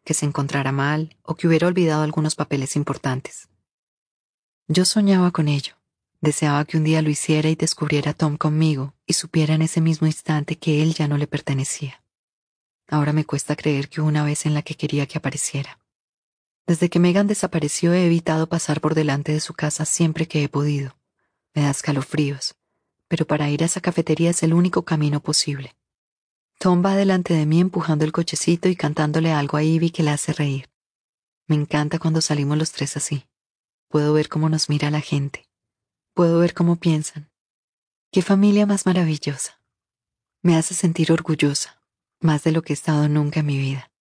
que 0.04 0.14
se 0.14 0.26
encontrara 0.26 0.72
mal 0.72 1.16
o 1.22 1.34
que 1.34 1.48
hubiera 1.48 1.66
olvidado 1.66 2.02
algunos 2.02 2.34
papeles 2.34 2.76
importantes. 2.76 3.48
Yo 4.68 4.84
soñaba 4.84 5.30
con 5.30 5.48
ello, 5.48 5.75
Deseaba 6.26 6.64
que 6.64 6.76
un 6.76 6.82
día 6.82 7.02
lo 7.02 7.08
hiciera 7.08 7.48
y 7.50 7.54
descubriera 7.54 8.10
a 8.10 8.14
Tom 8.14 8.36
conmigo 8.36 8.94
y 9.06 9.12
supiera 9.12 9.54
en 9.54 9.62
ese 9.62 9.80
mismo 9.80 10.08
instante 10.08 10.58
que 10.58 10.82
él 10.82 10.92
ya 10.92 11.06
no 11.06 11.18
le 11.18 11.28
pertenecía. 11.28 12.02
Ahora 12.88 13.12
me 13.12 13.24
cuesta 13.24 13.54
creer 13.54 13.88
que 13.88 14.00
hubo 14.00 14.08
una 14.08 14.24
vez 14.24 14.44
en 14.44 14.52
la 14.52 14.62
que 14.62 14.74
quería 14.74 15.06
que 15.06 15.18
apareciera. 15.18 15.78
Desde 16.66 16.90
que 16.90 16.98
Megan 16.98 17.28
desapareció 17.28 17.92
he 17.92 18.06
evitado 18.06 18.48
pasar 18.48 18.80
por 18.80 18.96
delante 18.96 19.30
de 19.30 19.38
su 19.38 19.54
casa 19.54 19.84
siempre 19.84 20.26
que 20.26 20.42
he 20.42 20.48
podido. 20.48 20.96
Me 21.54 21.62
da 21.62 21.70
escalofríos, 21.70 22.56
pero 23.06 23.24
para 23.24 23.48
ir 23.48 23.62
a 23.62 23.66
esa 23.66 23.80
cafetería 23.80 24.30
es 24.30 24.42
el 24.42 24.52
único 24.52 24.82
camino 24.82 25.20
posible. 25.20 25.76
Tom 26.58 26.84
va 26.84 26.96
delante 26.96 27.34
de 27.34 27.46
mí 27.46 27.60
empujando 27.60 28.04
el 28.04 28.10
cochecito 28.10 28.68
y 28.68 28.74
cantándole 28.74 29.30
algo 29.30 29.58
a 29.58 29.62
Ivy 29.62 29.90
que 29.90 30.02
la 30.02 30.14
hace 30.14 30.32
reír. 30.32 30.68
Me 31.46 31.54
encanta 31.54 32.00
cuando 32.00 32.20
salimos 32.20 32.58
los 32.58 32.72
tres 32.72 32.96
así. 32.96 33.28
Puedo 33.86 34.12
ver 34.12 34.28
cómo 34.28 34.48
nos 34.48 34.68
mira 34.68 34.90
la 34.90 35.00
gente. 35.00 35.45
Puedo 36.16 36.38
ver 36.38 36.54
cómo 36.54 36.76
piensan. 36.76 37.30
Qué 38.10 38.22
familia 38.22 38.64
más 38.64 38.86
maravillosa. 38.86 39.60
Me 40.40 40.56
hace 40.56 40.72
sentir 40.72 41.12
orgullosa, 41.12 41.82
más 42.20 42.42
de 42.42 42.52
lo 42.52 42.62
que 42.62 42.72
he 42.72 42.74
estado 42.74 43.06
nunca 43.06 43.40
en 43.40 43.46
mi 43.46 43.58
vida. 43.58 43.92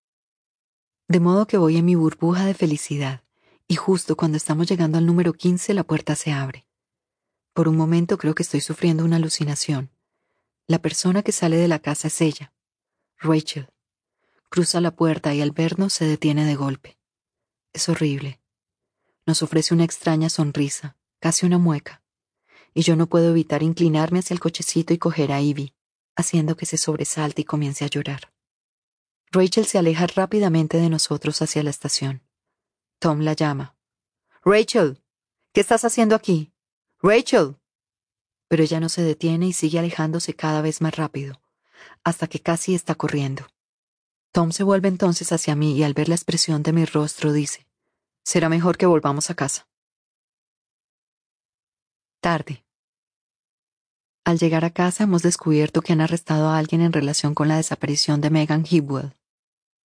De 1.09 1.19
modo 1.19 1.45
que 1.45 1.57
voy 1.57 1.75
en 1.75 1.83
mi 1.83 1.95
burbuja 1.95 2.45
de 2.45 2.53
felicidad, 2.53 3.25
y 3.67 3.75
justo 3.75 4.15
cuando 4.15 4.37
estamos 4.37 4.65
llegando 4.65 4.97
al 4.97 5.05
número 5.05 5.33
15 5.33 5.73
la 5.73 5.83
puerta 5.83 6.15
se 6.15 6.31
abre. 6.31 6.65
Por 7.51 7.67
un 7.67 7.75
momento 7.75 8.17
creo 8.17 8.33
que 8.33 8.43
estoy 8.43 8.61
sufriendo 8.61 9.03
una 9.03 9.17
alucinación. 9.17 9.91
La 10.67 10.79
persona 10.79 11.21
que 11.21 11.33
sale 11.33 11.57
de 11.57 11.67
la 11.67 11.79
casa 11.79 12.07
es 12.07 12.21
ella, 12.21 12.53
Rachel. 13.17 13.67
Cruza 14.47 14.79
la 14.79 14.95
puerta 14.95 15.33
y 15.33 15.41
al 15.41 15.51
vernos 15.51 15.91
se 15.91 16.05
detiene 16.05 16.45
de 16.45 16.55
golpe. 16.55 16.97
Es 17.73 17.89
horrible. 17.89 18.39
Nos 19.25 19.43
ofrece 19.43 19.73
una 19.73 19.83
extraña 19.83 20.29
sonrisa, 20.29 20.95
casi 21.19 21.45
una 21.45 21.57
mueca, 21.57 22.04
y 22.75 22.81
yo 22.81 22.95
no 22.97 23.07
puedo 23.07 23.31
evitar 23.31 23.63
inclinarme 23.63 24.19
hacia 24.19 24.33
el 24.33 24.41
cochecito 24.41 24.93
y 24.93 24.97
coger 24.97 25.31
a 25.31 25.41
Ivy, 25.41 25.73
haciendo 26.15 26.57
que 26.57 26.65
se 26.65 26.77
sobresalte 26.77 27.41
y 27.41 27.45
comience 27.45 27.85
a 27.85 27.87
llorar. 27.87 28.33
Rachel 29.31 29.65
se 29.65 29.77
aleja 29.77 30.05
rápidamente 30.07 30.77
de 30.77 30.89
nosotros 30.89 31.41
hacia 31.41 31.63
la 31.63 31.69
estación. 31.69 32.21
Tom 32.99 33.21
la 33.21 33.33
llama. 33.33 33.75
Rachel, 34.43 35.01
¿qué 35.53 35.61
estás 35.61 35.85
haciendo 35.85 36.15
aquí? 36.15 36.53
Rachel. 37.01 37.55
Pero 38.49 38.63
ella 38.63 38.81
no 38.81 38.89
se 38.89 39.01
detiene 39.01 39.47
y 39.47 39.53
sigue 39.53 39.79
alejándose 39.79 40.35
cada 40.35 40.61
vez 40.61 40.81
más 40.81 40.95
rápido, 40.95 41.41
hasta 42.03 42.27
que 42.27 42.41
casi 42.41 42.75
está 42.75 42.95
corriendo. 42.95 43.47
Tom 44.31 44.51
se 44.51 44.63
vuelve 44.63 44.89
entonces 44.89 45.31
hacia 45.31 45.55
mí 45.55 45.77
y 45.77 45.83
al 45.83 45.93
ver 45.93 46.09
la 46.09 46.15
expresión 46.15 46.61
de 46.61 46.73
mi 46.73 46.83
rostro 46.83 47.31
dice, 47.31 47.67
será 48.21 48.49
mejor 48.49 48.77
que 48.77 48.85
volvamos 48.85 49.29
a 49.29 49.35
casa. 49.35 49.69
Tarde. 52.19 52.64
Al 54.25 54.39
llegar 54.39 54.65
a 54.65 54.71
casa 54.71 55.03
hemos 55.03 55.21
descubierto 55.21 55.83
que 55.83 55.93
han 55.93 56.01
arrestado 56.01 56.49
a 56.49 56.57
alguien 56.57 56.81
en 56.81 56.91
relación 56.91 57.35
con 57.35 57.47
la 57.47 57.57
desaparición 57.57 58.21
de 58.21 58.31
Megan 58.31 58.65
Hibwell, 58.67 59.13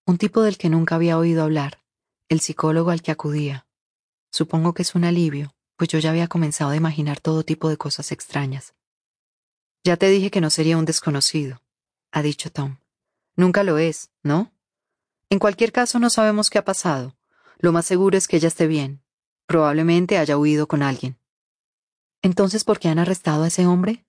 un 0.07 0.17
tipo 0.17 0.41
del 0.41 0.57
que 0.57 0.71
nunca 0.71 0.95
había 0.95 1.19
oído 1.19 1.43
hablar, 1.43 1.83
el 2.31 2.41
psicólogo 2.41 2.91
al 2.91 3.03
que 3.03 3.11
acudía. 3.11 3.67
Supongo 4.33 4.73
que 4.73 4.81
es 4.81 4.95
un 4.95 5.05
alivio, 5.05 5.55
pues 5.77 5.91
yo 5.91 5.99
ya 5.99 6.09
había 6.09 6.27
comenzado 6.27 6.71
a 6.71 6.77
imaginar 6.77 7.21
todo 7.21 7.45
tipo 7.45 7.69
de 7.69 7.77
cosas 7.77 8.13
extrañas. 8.13 8.73
Ya 9.85 9.99
te 9.99 10.09
dije 10.09 10.31
que 10.31 10.41
no 10.41 10.49
sería 10.49 10.79
un 10.79 10.87
desconocido, 10.87 11.61
ha 12.11 12.23
dicho 12.23 12.51
Tom. 12.51 12.79
Nunca 13.37 13.63
lo 13.63 13.77
es, 13.77 14.11
¿no? 14.23 14.53
En 15.29 15.39
cualquier 15.39 15.71
caso 15.71 15.99
no 15.99 16.09
sabemos 16.09 16.49
qué 16.49 16.57
ha 16.57 16.65
pasado. 16.65 17.15
Lo 17.59 17.73
más 17.73 17.85
seguro 17.85 18.17
es 18.17 18.27
que 18.27 18.39
ella 18.39 18.49
esté 18.49 18.67
bien. 18.67 19.03
Probablemente 19.45 20.17
haya 20.17 20.39
huido 20.39 20.67
con 20.67 20.83
alguien. 20.83 21.19
Entonces, 22.23 22.65
¿por 22.65 22.79
qué 22.79 22.89
han 22.89 22.99
arrestado 22.99 23.45
a 23.45 23.49
ese 23.49 23.67
hombre? 23.67 24.07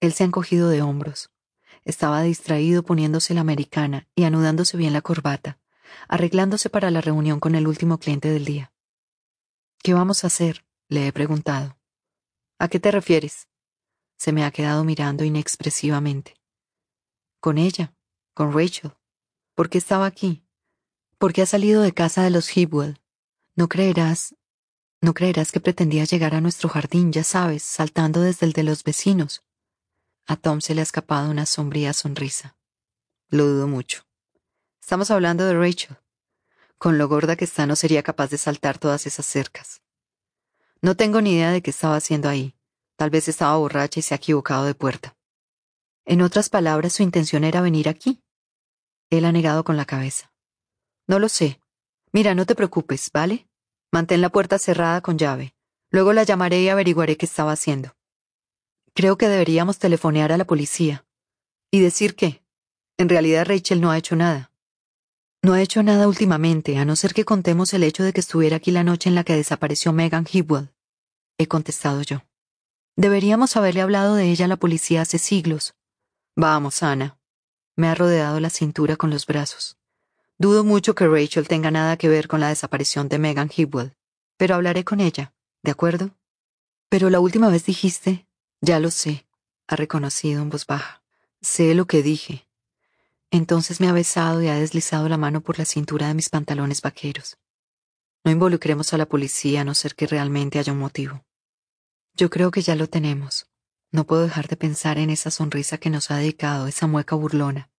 Él 0.00 0.12
se 0.12 0.22
ha 0.22 0.26
encogido 0.26 0.68
de 0.68 0.82
hombros. 0.82 1.30
Estaba 1.84 2.22
distraído 2.22 2.82
poniéndose 2.82 3.34
la 3.34 3.40
americana 3.40 4.08
y 4.14 4.24
anudándose 4.24 4.76
bien 4.76 4.92
la 4.92 5.00
corbata, 5.00 5.58
arreglándose 6.08 6.70
para 6.70 6.90
la 6.90 7.00
reunión 7.00 7.40
con 7.40 7.54
el 7.54 7.66
último 7.66 7.98
cliente 7.98 8.30
del 8.30 8.44
día. 8.44 8.72
¿Qué 9.82 9.94
vamos 9.94 10.24
a 10.24 10.28
hacer? 10.28 10.64
le 10.88 11.06
he 11.06 11.12
preguntado. 11.12 11.78
¿A 12.58 12.68
qué 12.68 12.80
te 12.80 12.90
refieres? 12.90 13.48
Se 14.16 14.32
me 14.32 14.44
ha 14.44 14.50
quedado 14.50 14.84
mirando 14.84 15.24
inexpresivamente. 15.24 16.34
Con 17.40 17.58
ella, 17.58 17.94
con 18.34 18.52
Rachel. 18.52 18.92
¿Por 19.54 19.68
qué 19.68 19.78
estaba 19.78 20.06
aquí? 20.06 20.44
¿Por 21.18 21.32
qué 21.32 21.42
ha 21.42 21.46
salido 21.46 21.82
de 21.82 21.92
casa 21.92 22.22
de 22.22 22.30
los 22.30 22.56
Hibwell? 22.56 23.00
No 23.54 23.68
creerás, 23.68 24.34
no 25.00 25.14
creerás 25.14 25.52
que 25.52 25.60
pretendía 25.60 26.04
llegar 26.04 26.34
a 26.34 26.40
nuestro 26.40 26.68
jardín, 26.68 27.12
ya 27.12 27.22
sabes, 27.22 27.62
saltando 27.62 28.20
desde 28.20 28.46
el 28.46 28.52
de 28.52 28.64
los 28.64 28.82
vecinos. 28.82 29.44
A 30.30 30.36
Tom 30.36 30.60
se 30.60 30.74
le 30.74 30.80
ha 30.80 30.82
escapado 30.82 31.30
una 31.30 31.46
sombría 31.46 31.94
sonrisa. 31.94 32.54
Lo 33.30 33.46
dudo 33.46 33.66
mucho. 33.66 34.02
Estamos 34.78 35.10
hablando 35.10 35.46
de 35.46 35.54
Rachel. 35.54 35.96
Con 36.76 36.98
lo 36.98 37.08
gorda 37.08 37.34
que 37.34 37.46
está 37.46 37.64
no 37.64 37.76
sería 37.76 38.02
capaz 38.02 38.28
de 38.28 38.36
saltar 38.36 38.76
todas 38.76 39.06
esas 39.06 39.24
cercas. 39.24 39.80
No 40.82 40.96
tengo 40.96 41.22
ni 41.22 41.32
idea 41.32 41.50
de 41.50 41.62
qué 41.62 41.70
estaba 41.70 41.96
haciendo 41.96 42.28
ahí. 42.28 42.54
Tal 42.96 43.08
vez 43.08 43.26
estaba 43.26 43.56
borracha 43.56 44.00
y 44.00 44.02
se 44.02 44.12
ha 44.12 44.18
equivocado 44.18 44.66
de 44.66 44.74
puerta. 44.74 45.16
En 46.04 46.20
otras 46.20 46.50
palabras, 46.50 46.92
su 46.92 47.02
intención 47.02 47.42
era 47.42 47.62
venir 47.62 47.88
aquí. 47.88 48.22
Él 49.08 49.24
ha 49.24 49.32
negado 49.32 49.64
con 49.64 49.78
la 49.78 49.86
cabeza. 49.86 50.30
No 51.06 51.18
lo 51.18 51.30
sé. 51.30 51.58
Mira, 52.12 52.34
no 52.34 52.44
te 52.44 52.54
preocupes, 52.54 53.10
¿vale? 53.14 53.48
Mantén 53.90 54.20
la 54.20 54.28
puerta 54.28 54.58
cerrada 54.58 55.00
con 55.00 55.16
llave. 55.16 55.54
Luego 55.88 56.12
la 56.12 56.24
llamaré 56.24 56.60
y 56.60 56.68
averiguaré 56.68 57.16
qué 57.16 57.24
estaba 57.24 57.52
haciendo. 57.52 57.97
Creo 58.98 59.16
que 59.16 59.28
deberíamos 59.28 59.78
telefonear 59.78 60.32
a 60.32 60.36
la 60.36 60.44
policía. 60.44 61.06
¿Y 61.70 61.78
decir 61.78 62.16
qué? 62.16 62.42
En 62.96 63.08
realidad 63.08 63.46
Rachel 63.46 63.80
no 63.80 63.92
ha 63.92 63.96
hecho 63.96 64.16
nada. 64.16 64.50
No 65.40 65.52
ha 65.52 65.62
hecho 65.62 65.84
nada 65.84 66.08
últimamente, 66.08 66.76
a 66.78 66.84
no 66.84 66.96
ser 66.96 67.14
que 67.14 67.24
contemos 67.24 67.72
el 67.74 67.84
hecho 67.84 68.02
de 68.02 68.12
que 68.12 68.18
estuviera 68.18 68.56
aquí 68.56 68.72
la 68.72 68.82
noche 68.82 69.08
en 69.08 69.14
la 69.14 69.22
que 69.22 69.36
desapareció 69.36 69.92
Megan 69.92 70.26
Hibwell. 70.28 70.72
He 71.38 71.46
contestado 71.46 72.02
yo. 72.02 72.24
Deberíamos 72.96 73.56
haberle 73.56 73.82
hablado 73.82 74.16
de 74.16 74.32
ella 74.32 74.46
a 74.46 74.48
la 74.48 74.56
policía 74.56 75.02
hace 75.02 75.18
siglos. 75.18 75.76
Vamos, 76.34 76.82
Ana. 76.82 77.20
Me 77.76 77.86
ha 77.86 77.94
rodeado 77.94 78.40
la 78.40 78.50
cintura 78.50 78.96
con 78.96 79.10
los 79.10 79.26
brazos. 79.26 79.78
Dudo 80.38 80.64
mucho 80.64 80.96
que 80.96 81.06
Rachel 81.06 81.46
tenga 81.46 81.70
nada 81.70 81.96
que 81.98 82.08
ver 82.08 82.26
con 82.26 82.40
la 82.40 82.48
desaparición 82.48 83.08
de 83.08 83.20
Megan 83.20 83.48
Hibwell, 83.56 83.94
pero 84.36 84.56
hablaré 84.56 84.82
con 84.82 84.98
ella, 84.98 85.32
¿de 85.62 85.70
acuerdo? 85.70 86.16
Pero 86.88 87.10
la 87.10 87.20
última 87.20 87.48
vez 87.48 87.64
dijiste, 87.64 88.27
ya 88.60 88.80
lo 88.80 88.90
sé, 88.90 89.26
ha 89.66 89.76
reconocido 89.76 90.42
en 90.42 90.50
voz 90.50 90.66
baja. 90.66 91.02
Sé 91.40 91.74
lo 91.74 91.86
que 91.86 92.02
dije. 92.02 92.48
Entonces 93.30 93.80
me 93.80 93.88
ha 93.88 93.92
besado 93.92 94.42
y 94.42 94.48
ha 94.48 94.54
deslizado 94.54 95.08
la 95.08 95.16
mano 95.16 95.40
por 95.42 95.58
la 95.58 95.64
cintura 95.64 96.08
de 96.08 96.14
mis 96.14 96.30
pantalones 96.30 96.82
vaqueros. 96.82 97.38
No 98.24 98.32
involucremos 98.32 98.92
a 98.92 98.98
la 98.98 99.06
policía 99.06 99.60
a 99.60 99.64
no 99.64 99.74
ser 99.74 99.94
que 99.94 100.06
realmente 100.06 100.58
haya 100.58 100.72
un 100.72 100.78
motivo. 100.78 101.24
Yo 102.14 102.30
creo 102.30 102.50
que 102.50 102.62
ya 102.62 102.74
lo 102.74 102.88
tenemos. 102.88 103.48
No 103.92 104.06
puedo 104.06 104.22
dejar 104.22 104.48
de 104.48 104.56
pensar 104.56 104.98
en 104.98 105.10
esa 105.10 105.30
sonrisa 105.30 105.78
que 105.78 105.90
nos 105.90 106.10
ha 106.10 106.16
dedicado 106.16 106.66
esa 106.66 106.86
mueca 106.86 107.14
burlona. 107.14 107.70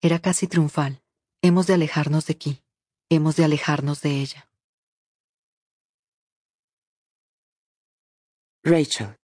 Era 0.00 0.18
casi 0.18 0.46
triunfal. 0.48 1.02
Hemos 1.40 1.66
de 1.66 1.74
alejarnos 1.74 2.26
de 2.26 2.32
aquí. 2.32 2.62
Hemos 3.08 3.36
de 3.36 3.44
alejarnos 3.44 4.00
de 4.00 4.20
ella. 4.20 4.48
Rachel. 8.64 9.16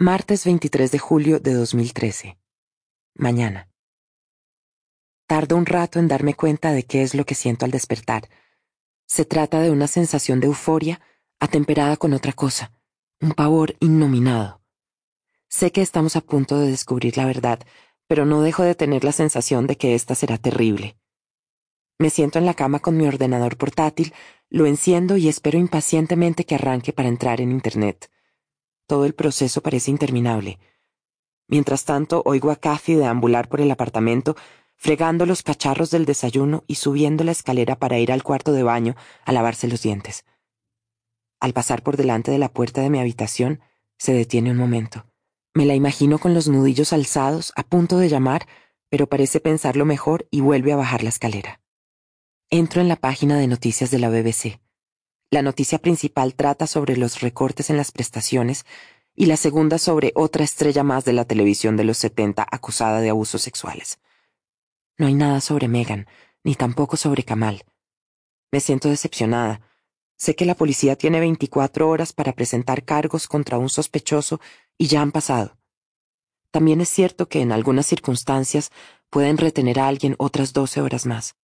Martes 0.00 0.44
23 0.44 0.90
de 0.90 0.98
julio 0.98 1.38
de 1.38 1.54
2013. 1.54 2.36
Mañana. 3.14 3.70
Tardo 5.28 5.56
un 5.56 5.66
rato 5.66 6.00
en 6.00 6.08
darme 6.08 6.34
cuenta 6.34 6.72
de 6.72 6.82
qué 6.82 7.02
es 7.02 7.14
lo 7.14 7.24
que 7.24 7.36
siento 7.36 7.64
al 7.64 7.70
despertar. 7.70 8.28
Se 9.06 9.24
trata 9.24 9.60
de 9.60 9.70
una 9.70 9.86
sensación 9.86 10.40
de 10.40 10.48
euforia 10.48 11.00
atemperada 11.38 11.96
con 11.96 12.12
otra 12.12 12.32
cosa, 12.32 12.72
un 13.20 13.34
pavor 13.34 13.76
innominado. 13.78 14.60
Sé 15.48 15.70
que 15.70 15.80
estamos 15.80 16.16
a 16.16 16.22
punto 16.22 16.58
de 16.58 16.72
descubrir 16.72 17.16
la 17.16 17.26
verdad, 17.26 17.60
pero 18.08 18.26
no 18.26 18.42
dejo 18.42 18.64
de 18.64 18.74
tener 18.74 19.04
la 19.04 19.12
sensación 19.12 19.68
de 19.68 19.76
que 19.76 19.94
esta 19.94 20.16
será 20.16 20.38
terrible. 20.38 20.98
Me 22.00 22.10
siento 22.10 22.40
en 22.40 22.46
la 22.46 22.54
cama 22.54 22.80
con 22.80 22.96
mi 22.96 23.06
ordenador 23.06 23.56
portátil, 23.56 24.12
lo 24.50 24.66
enciendo 24.66 25.16
y 25.16 25.28
espero 25.28 25.56
impacientemente 25.56 26.44
que 26.44 26.56
arranque 26.56 26.92
para 26.92 27.08
entrar 27.08 27.40
en 27.40 27.52
Internet. 27.52 28.10
Todo 28.86 29.04
el 29.06 29.14
proceso 29.14 29.62
parece 29.62 29.90
interminable. 29.90 30.58
Mientras 31.48 31.84
tanto, 31.84 32.22
oigo 32.24 32.50
a 32.50 32.56
Kathy 32.56 32.94
deambular 32.94 33.48
por 33.48 33.60
el 33.60 33.70
apartamento, 33.70 34.36
fregando 34.76 35.26
los 35.26 35.42
cacharros 35.42 35.90
del 35.90 36.04
desayuno 36.04 36.64
y 36.66 36.76
subiendo 36.76 37.24
la 37.24 37.32
escalera 37.32 37.76
para 37.76 37.98
ir 37.98 38.12
al 38.12 38.22
cuarto 38.22 38.52
de 38.52 38.62
baño 38.62 38.96
a 39.24 39.32
lavarse 39.32 39.68
los 39.68 39.82
dientes. 39.82 40.24
Al 41.40 41.52
pasar 41.52 41.82
por 41.82 41.96
delante 41.96 42.30
de 42.30 42.38
la 42.38 42.48
puerta 42.48 42.80
de 42.80 42.90
mi 42.90 42.98
habitación, 42.98 43.60
se 43.98 44.12
detiene 44.12 44.50
un 44.50 44.56
momento. 44.56 45.06
Me 45.54 45.66
la 45.66 45.74
imagino 45.74 46.18
con 46.18 46.34
los 46.34 46.48
nudillos 46.48 46.92
alzados, 46.92 47.52
a 47.56 47.62
punto 47.62 47.98
de 47.98 48.08
llamar, 48.08 48.46
pero 48.88 49.08
parece 49.08 49.40
pensarlo 49.40 49.84
mejor 49.84 50.26
y 50.30 50.40
vuelve 50.40 50.72
a 50.72 50.76
bajar 50.76 51.02
la 51.02 51.10
escalera. 51.10 51.60
Entro 52.50 52.80
en 52.80 52.88
la 52.88 52.96
página 52.96 53.38
de 53.38 53.46
noticias 53.46 53.90
de 53.90 53.98
la 53.98 54.08
BBC. 54.08 54.60
La 55.30 55.42
noticia 55.42 55.78
principal 55.78 56.34
trata 56.34 56.66
sobre 56.66 56.96
los 56.96 57.20
recortes 57.20 57.70
en 57.70 57.76
las 57.76 57.92
prestaciones 57.92 58.64
y 59.14 59.26
la 59.26 59.36
segunda 59.36 59.78
sobre 59.78 60.12
otra 60.14 60.44
estrella 60.44 60.82
más 60.82 61.04
de 61.04 61.12
la 61.12 61.24
televisión 61.24 61.76
de 61.76 61.84
los 61.84 61.98
70 61.98 62.46
acusada 62.50 63.00
de 63.00 63.10
abusos 63.10 63.42
sexuales. 63.42 63.98
No 64.96 65.06
hay 65.06 65.14
nada 65.14 65.40
sobre 65.40 65.68
Megan, 65.68 66.06
ni 66.42 66.54
tampoco 66.54 66.96
sobre 66.96 67.24
Kamal. 67.24 67.64
Me 68.52 68.60
siento 68.60 68.88
decepcionada. 68.88 69.60
Sé 70.16 70.36
que 70.36 70.44
la 70.44 70.54
policía 70.54 70.96
tiene 70.96 71.20
24 71.20 71.88
horas 71.88 72.12
para 72.12 72.32
presentar 72.32 72.84
cargos 72.84 73.26
contra 73.26 73.58
un 73.58 73.68
sospechoso 73.68 74.40
y 74.78 74.86
ya 74.86 75.00
han 75.00 75.10
pasado. 75.10 75.56
También 76.52 76.80
es 76.80 76.88
cierto 76.88 77.28
que 77.28 77.40
en 77.40 77.50
algunas 77.50 77.86
circunstancias 77.86 78.70
pueden 79.10 79.38
retener 79.38 79.80
a 79.80 79.88
alguien 79.88 80.14
otras 80.18 80.52
doce 80.52 80.80
horas 80.80 81.06
más. 81.06 81.34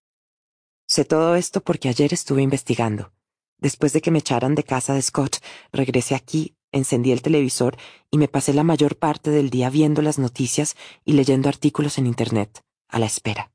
Sé 0.86 1.04
todo 1.04 1.34
esto 1.34 1.60
porque 1.62 1.88
ayer 1.88 2.12
estuve 2.12 2.42
investigando. 2.42 3.12
Después 3.60 3.92
de 3.92 4.00
que 4.00 4.10
me 4.10 4.20
echaran 4.20 4.54
de 4.54 4.64
casa 4.64 4.94
de 4.94 5.02
Scott, 5.02 5.38
regresé 5.72 6.14
aquí, 6.14 6.56
encendí 6.72 7.12
el 7.12 7.22
televisor 7.22 7.76
y 8.10 8.18
me 8.18 8.28
pasé 8.28 8.54
la 8.54 8.64
mayor 8.64 8.96
parte 8.96 9.30
del 9.30 9.50
día 9.50 9.70
viendo 9.70 10.02
las 10.02 10.18
noticias 10.18 10.76
y 11.04 11.12
leyendo 11.12 11.48
artículos 11.48 11.98
en 11.98 12.06
Internet, 12.06 12.64
a 12.88 12.98
la 12.98 13.06
espera. 13.06 13.52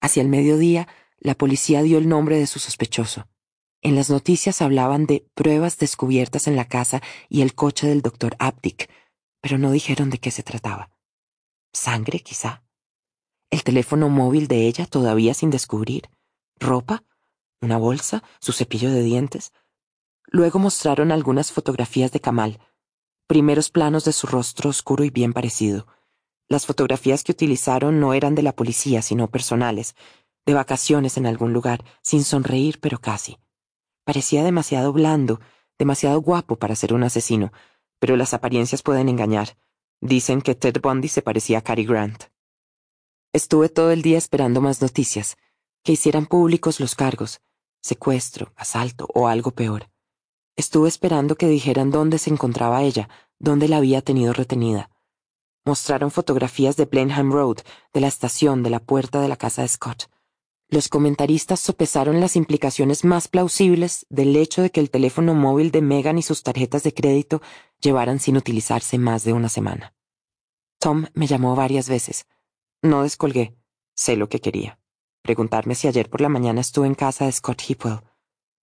Hacia 0.00 0.22
el 0.22 0.28
mediodía, 0.28 0.88
la 1.18 1.34
policía 1.34 1.82
dio 1.82 1.98
el 1.98 2.08
nombre 2.08 2.38
de 2.38 2.46
su 2.46 2.58
sospechoso. 2.58 3.28
En 3.82 3.94
las 3.94 4.10
noticias 4.10 4.60
hablaban 4.62 5.06
de 5.06 5.26
pruebas 5.34 5.78
descubiertas 5.78 6.48
en 6.48 6.56
la 6.56 6.66
casa 6.66 7.00
y 7.28 7.42
el 7.42 7.54
coche 7.54 7.86
del 7.86 8.02
doctor 8.02 8.34
Aptic, 8.38 8.90
pero 9.40 9.58
no 9.58 9.70
dijeron 9.70 10.10
de 10.10 10.18
qué 10.18 10.30
se 10.30 10.42
trataba. 10.42 10.90
¿Sangre, 11.72 12.20
quizá? 12.20 12.64
¿El 13.50 13.62
teléfono 13.62 14.08
móvil 14.08 14.48
de 14.48 14.66
ella 14.66 14.86
todavía 14.86 15.34
sin 15.34 15.50
descubrir? 15.50 16.10
¿Ropa? 16.58 17.04
¿Una 17.60 17.78
bolsa? 17.78 18.22
¿Su 18.38 18.52
cepillo 18.52 18.90
de 18.90 19.02
dientes? 19.02 19.52
Luego 20.26 20.58
mostraron 20.58 21.10
algunas 21.10 21.52
fotografías 21.52 22.12
de 22.12 22.20
Kamal, 22.20 22.60
primeros 23.26 23.70
planos 23.70 24.04
de 24.04 24.12
su 24.12 24.26
rostro 24.26 24.70
oscuro 24.70 25.04
y 25.04 25.10
bien 25.10 25.32
parecido. 25.32 25.86
Las 26.48 26.66
fotografías 26.66 27.24
que 27.24 27.32
utilizaron 27.32 27.98
no 27.98 28.12
eran 28.12 28.34
de 28.34 28.42
la 28.42 28.54
policía, 28.54 29.02
sino 29.02 29.30
personales, 29.30 29.96
de 30.44 30.54
vacaciones 30.54 31.16
en 31.16 31.26
algún 31.26 31.52
lugar, 31.52 31.84
sin 32.02 32.24
sonreír, 32.24 32.78
pero 32.80 32.98
casi. 32.98 33.38
Parecía 34.04 34.44
demasiado 34.44 34.92
blando, 34.92 35.40
demasiado 35.78 36.20
guapo 36.20 36.56
para 36.56 36.76
ser 36.76 36.92
un 36.92 37.02
asesino, 37.02 37.52
pero 37.98 38.16
las 38.16 38.34
apariencias 38.34 38.82
pueden 38.82 39.08
engañar. 39.08 39.56
Dicen 40.00 40.42
que 40.42 40.54
Ted 40.54 40.80
Bundy 40.80 41.08
se 41.08 41.22
parecía 41.22 41.58
a 41.58 41.62
Cary 41.62 41.84
Grant. 41.84 42.24
Estuve 43.32 43.68
todo 43.68 43.90
el 43.90 44.02
día 44.02 44.18
esperando 44.18 44.60
más 44.60 44.80
noticias, 44.80 45.36
que 45.86 45.92
hicieran 45.92 46.26
públicos 46.26 46.80
los 46.80 46.96
cargos, 46.96 47.40
secuestro, 47.80 48.52
asalto 48.56 49.06
o 49.14 49.28
algo 49.28 49.52
peor. 49.52 49.88
Estuve 50.56 50.88
esperando 50.88 51.36
que 51.36 51.46
dijeran 51.46 51.92
dónde 51.92 52.18
se 52.18 52.28
encontraba 52.28 52.82
ella, 52.82 53.08
dónde 53.38 53.68
la 53.68 53.76
había 53.76 54.02
tenido 54.02 54.32
retenida. 54.32 54.90
Mostraron 55.64 56.10
fotografías 56.10 56.76
de 56.76 56.86
Blenheim 56.86 57.30
Road, 57.30 57.58
de 57.92 58.00
la 58.00 58.08
estación, 58.08 58.64
de 58.64 58.70
la 58.70 58.80
puerta 58.80 59.20
de 59.20 59.28
la 59.28 59.36
casa 59.36 59.62
de 59.62 59.68
Scott. 59.68 60.10
Los 60.68 60.88
comentaristas 60.88 61.60
sopesaron 61.60 62.20
las 62.20 62.34
implicaciones 62.34 63.04
más 63.04 63.28
plausibles 63.28 64.06
del 64.08 64.34
hecho 64.34 64.62
de 64.62 64.70
que 64.70 64.80
el 64.80 64.90
teléfono 64.90 65.34
móvil 65.34 65.70
de 65.70 65.82
Megan 65.82 66.18
y 66.18 66.22
sus 66.22 66.42
tarjetas 66.42 66.82
de 66.82 66.94
crédito 66.94 67.42
llevaran 67.80 68.18
sin 68.18 68.36
utilizarse 68.36 68.98
más 68.98 69.22
de 69.22 69.34
una 69.34 69.48
semana. 69.48 69.94
Tom 70.80 71.06
me 71.14 71.28
llamó 71.28 71.54
varias 71.54 71.88
veces. 71.88 72.26
No 72.82 73.04
descolgué. 73.04 73.56
Sé 73.94 74.16
lo 74.16 74.28
que 74.28 74.40
quería. 74.40 74.80
Preguntarme 75.26 75.74
si 75.74 75.88
ayer 75.88 76.08
por 76.08 76.20
la 76.20 76.28
mañana 76.28 76.60
estuve 76.60 76.86
en 76.86 76.94
casa 76.94 77.24
de 77.24 77.32
Scott 77.32 77.60
Hipwell. 77.68 77.98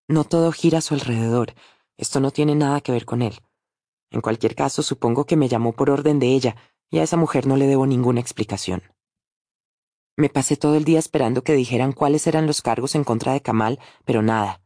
No 0.07 0.23
todo 0.23 0.49
gira 0.53 0.77
a 0.77 0.81
su 0.81 0.93
alrededor. 0.93 1.55
Esto 1.97 2.21
no 2.21 2.31
tiene 2.31 2.55
nada 2.55 2.79
que 2.79 2.93
ver 2.93 3.03
con 3.03 3.21
él. 3.21 3.33
En 4.11 4.21
cualquier 4.21 4.55
caso, 4.55 4.81
supongo 4.81 5.25
que 5.25 5.35
me 5.35 5.49
llamó 5.49 5.73
por 5.73 5.89
orden 5.89 6.19
de 6.19 6.27
ella, 6.27 6.55
y 6.89 6.99
a 6.99 7.03
esa 7.03 7.17
mujer 7.17 7.47
no 7.47 7.57
le 7.57 7.67
debo 7.67 7.85
ninguna 7.85 8.21
explicación. 8.21 8.81
Me 10.15 10.29
pasé 10.29 10.55
todo 10.55 10.77
el 10.77 10.85
día 10.85 10.99
esperando 10.99 11.43
que 11.43 11.51
dijeran 11.51 11.91
cuáles 11.91 12.27
eran 12.27 12.47
los 12.47 12.61
cargos 12.61 12.95
en 12.95 13.03
contra 13.03 13.33
de 13.33 13.41
Kamal, 13.41 13.77
pero 14.05 14.21
nada. 14.21 14.61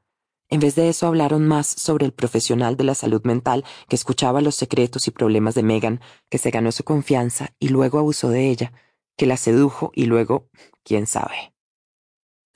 En 0.50 0.59
vez 0.59 0.76
de 0.76 0.90
eso 0.90 1.08
hablaron 1.08 1.48
más 1.48 1.66
sobre 1.66 2.06
el 2.06 2.14
profesional 2.14 2.77
de 2.77 2.84
la 2.84 2.93
salud 2.93 3.24
mental 3.24 3.66
que 3.90 3.95
escuchaba 3.95 4.42
los 4.42 4.53
secretos 4.53 5.08
y 5.08 5.11
problemas 5.11 5.56
de 5.56 5.64
Megan, 5.64 6.01
que 6.30 6.38
se 6.38 6.51
ganó 6.51 6.72
su 6.72 6.84
confianza 6.84 7.56
y 7.58 7.69
luego 7.69 7.98
abusó 7.98 8.30
de 8.30 8.51
ella, 8.51 8.72
que 9.17 9.26
la 9.26 9.35
sedujo 9.35 9.90
y 9.95 10.06
luego, 10.06 10.48
quién 10.84 11.08
sabe 11.08 11.57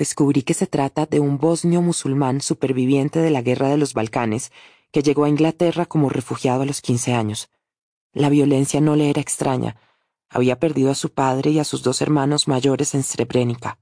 descubrí 0.01 0.41
que 0.41 0.55
se 0.55 0.65
trata 0.65 1.05
de 1.05 1.19
un 1.19 1.37
bosnio 1.37 1.79
musulmán 1.79 2.41
superviviente 2.41 3.19
de 3.19 3.29
la 3.29 3.43
guerra 3.43 3.69
de 3.69 3.77
los 3.77 3.93
Balcanes, 3.93 4.51
que 4.91 5.03
llegó 5.03 5.25
a 5.25 5.29
Inglaterra 5.29 5.85
como 5.85 6.09
refugiado 6.09 6.63
a 6.63 6.65
los 6.65 6.81
quince 6.81 7.13
años. 7.13 7.51
La 8.11 8.29
violencia 8.29 8.81
no 8.81 8.95
le 8.95 9.11
era 9.11 9.21
extraña. 9.21 9.75
Había 10.27 10.59
perdido 10.59 10.89
a 10.89 10.95
su 10.95 11.11
padre 11.11 11.51
y 11.51 11.59
a 11.59 11.63
sus 11.63 11.83
dos 11.83 12.01
hermanos 12.01 12.47
mayores 12.47 12.95
en 12.95 13.03
Srebrenica. 13.03 13.77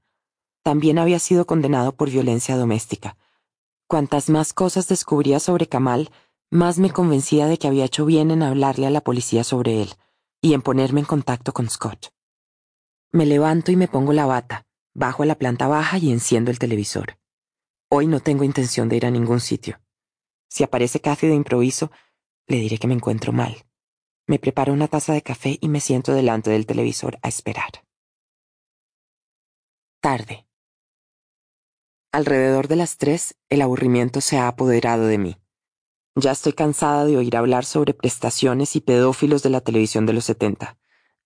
También 0.62 0.98
había 0.98 1.18
sido 1.18 1.46
condenado 1.46 1.92
por 1.92 2.10
violencia 2.10 2.54
doméstica. 2.54 3.16
Cuantas 3.86 4.28
más 4.28 4.52
cosas 4.52 4.88
descubría 4.88 5.40
sobre 5.40 5.68
Kamal, 5.68 6.10
más 6.50 6.78
me 6.78 6.90
convencía 6.90 7.46
de 7.46 7.56
que 7.56 7.66
había 7.66 7.86
hecho 7.86 8.04
bien 8.04 8.30
en 8.30 8.42
hablarle 8.42 8.86
a 8.86 8.90
la 8.90 9.00
policía 9.00 9.42
sobre 9.42 9.80
él 9.80 9.94
y 10.42 10.52
en 10.52 10.60
ponerme 10.60 11.00
en 11.00 11.06
contacto 11.06 11.54
con 11.54 11.70
Scott. 11.70 12.12
Me 13.10 13.24
levanto 13.24 13.72
y 13.72 13.76
me 13.76 13.88
pongo 13.88 14.12
la 14.12 14.26
bata. 14.26 14.66
Bajo 14.94 15.22
a 15.22 15.26
la 15.26 15.36
planta 15.36 15.68
baja 15.68 15.98
y 15.98 16.10
enciendo 16.10 16.50
el 16.50 16.58
televisor. 16.58 17.18
Hoy 17.88 18.06
no 18.06 18.20
tengo 18.20 18.44
intención 18.44 18.88
de 18.88 18.96
ir 18.96 19.06
a 19.06 19.10
ningún 19.10 19.40
sitio. 19.40 19.80
Si 20.48 20.64
aparece 20.64 21.00
Cathy 21.00 21.28
de 21.28 21.34
improviso, 21.34 21.92
le 22.46 22.56
diré 22.56 22.78
que 22.78 22.88
me 22.88 22.94
encuentro 22.94 23.32
mal. 23.32 23.66
Me 24.26 24.38
preparo 24.38 24.72
una 24.72 24.88
taza 24.88 25.12
de 25.12 25.22
café 25.22 25.58
y 25.60 25.68
me 25.68 25.80
siento 25.80 26.12
delante 26.12 26.50
del 26.50 26.66
televisor 26.66 27.18
a 27.22 27.28
esperar. 27.28 27.84
Tarde. 30.00 30.46
Alrededor 32.12 32.66
de 32.66 32.76
las 32.76 32.96
tres, 32.96 33.36
el 33.48 33.62
aburrimiento 33.62 34.20
se 34.20 34.38
ha 34.38 34.48
apoderado 34.48 35.06
de 35.06 35.18
mí. 35.18 35.36
Ya 36.16 36.32
estoy 36.32 36.52
cansada 36.52 37.04
de 37.04 37.16
oír 37.16 37.36
hablar 37.36 37.64
sobre 37.64 37.94
prestaciones 37.94 38.74
y 38.74 38.80
pedófilos 38.80 39.44
de 39.44 39.50
la 39.50 39.60
televisión 39.60 40.06
de 40.06 40.14
los 40.14 40.24
setenta. 40.24 40.78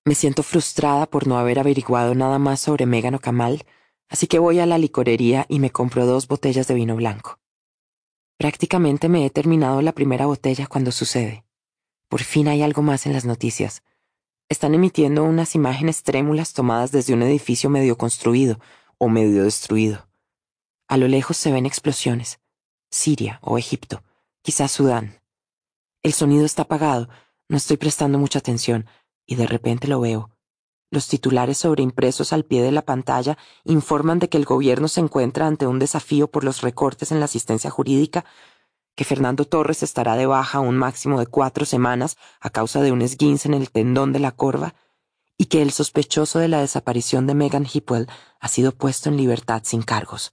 Me 0.07 0.15
siento 0.15 0.43
frustrada 0.43 1.07
por 1.07 1.27
no 1.27 1.39
haber 1.39 1.59
averiguado 1.59 2.15
nada 2.15 2.39
más 2.39 2.61
sobre 2.61 2.85
Megan 2.85 3.15
o 3.15 3.21
Kamal, 3.21 3.65
así 4.11 4.27
que 4.27 4.39
voy 4.39 4.59
a 4.59 4.67
la 4.67 4.77
licorería 4.77 5.47
y 5.49 5.61
me 5.61 5.71
compro 5.71 6.05
dos 6.05 6.29
botellas 6.29 6.69
de 6.69 6.75
vino 6.75 6.95
blanco. 6.95 7.39
Prácticamente 8.37 9.09
me 9.09 9.25
he 9.25 9.31
terminado 9.31 9.81
la 9.81 9.93
primera 9.93 10.27
botella 10.27 10.67
cuando 10.67 10.93
sucede. 10.93 11.47
Por 12.09 12.23
fin 12.23 12.49
hay 12.49 12.61
algo 12.61 12.83
más 12.83 13.07
en 13.07 13.15
las 13.15 13.25
noticias. 13.25 13.83
Están 14.51 14.75
emitiendo 14.75 15.25
unas 15.25 15.55
imágenes 15.55 16.03
trémulas 16.03 16.53
tomadas 16.53 16.93
desde 16.93 17.15
un 17.15 17.23
edificio 17.23 17.71
medio 17.71 17.97
construido 17.97 18.61
o 18.99 19.09
medio 19.09 19.45
destruido. 19.45 20.07
A 20.87 20.99
lo 20.99 21.09
lejos 21.09 21.39
se 21.39 21.51
ven 21.51 21.65
explosiones. 21.65 22.41
Siria 22.91 23.39
o 23.43 23.57
Egipto, 23.57 24.03
quizás 24.43 24.71
Sudán. 24.71 25.19
El 26.03 26.13
sonido 26.13 26.45
está 26.45 26.63
apagado, 26.63 27.09
no 27.49 27.57
estoy 27.57 27.79
prestando 27.79 28.19
mucha 28.19 28.39
atención, 28.39 28.87
y 29.27 29.37
de 29.37 29.47
repente 29.47 29.89
lo 29.89 30.01
veo. 30.01 30.31
Los 30.91 31.09
titulares 31.09 31.59
sobreimpresos 31.59 32.33
al 32.33 32.45
pie 32.45 32.63
de 32.63 32.71
la 32.71 32.83
pantalla 32.83 33.37
informan 33.65 34.19
de 34.19 34.29
que 34.29 34.37
el 34.37 34.45
gobierno 34.45 34.87
se 34.87 35.01
encuentra 35.01 35.47
ante 35.47 35.67
un 35.67 35.79
desafío 35.79 36.31
por 36.31 36.45
los 36.45 36.61
recortes 36.61 37.11
en 37.11 37.19
la 37.19 37.25
asistencia 37.25 37.71
jurídica, 37.71 38.25
que 38.95 39.05
Fernando 39.05 39.45
Torres 39.45 39.83
estará 39.83 40.15
de 40.15 40.27
baja 40.27 40.61
un 40.61 40.77
máximo 40.77 41.19
de 41.19 41.27
cuatro 41.27 41.65
semanas 41.65 42.17
a 42.41 42.51
causa 42.51 42.81
de 42.81 42.93
un 42.93 43.03
esguince 43.03 43.49
en 43.49 43.55
el 43.55 43.71
tendón 43.71 44.13
de 44.13 44.21
la 44.21 44.31
corva, 44.31 44.75
y 45.37 45.47
que 45.47 45.63
el 45.63 45.73
sospechoso 45.73 46.39
de 46.39 46.49
la 46.49 46.61
desaparición 46.61 47.27
de 47.27 47.35
Megan 47.35 47.67
Hipwell 47.67 48.09
ha 48.39 48.49
sido 48.49 48.73
puesto 48.73 49.09
en 49.09 49.17
libertad 49.17 49.63
sin 49.65 49.83
cargos. 49.83 50.33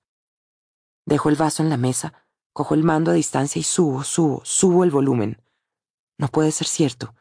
Dejo 1.05 1.29
el 1.29 1.35
vaso 1.35 1.63
en 1.63 1.69
la 1.69 1.77
mesa, 1.77 2.13
cojo 2.53 2.75
el 2.75 2.83
mando 2.83 3.09
a 3.09 3.15
distancia 3.15 3.59
y 3.59 3.63
subo, 3.63 4.03
subo, 4.03 4.41
subo 4.45 4.83
el 4.83 4.91
volumen. 4.91 5.41
No 6.19 6.27
puede 6.27 6.51
ser 6.51 6.67
cierto. 6.67 7.15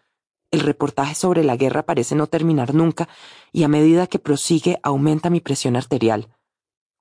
El 0.50 0.60
reportaje 0.60 1.14
sobre 1.14 1.44
la 1.44 1.56
guerra 1.56 1.84
parece 1.84 2.16
no 2.16 2.26
terminar 2.26 2.74
nunca 2.74 3.08
y 3.52 3.62
a 3.62 3.68
medida 3.68 4.08
que 4.08 4.18
prosigue 4.18 4.80
aumenta 4.82 5.30
mi 5.30 5.40
presión 5.40 5.76
arterial. 5.76 6.28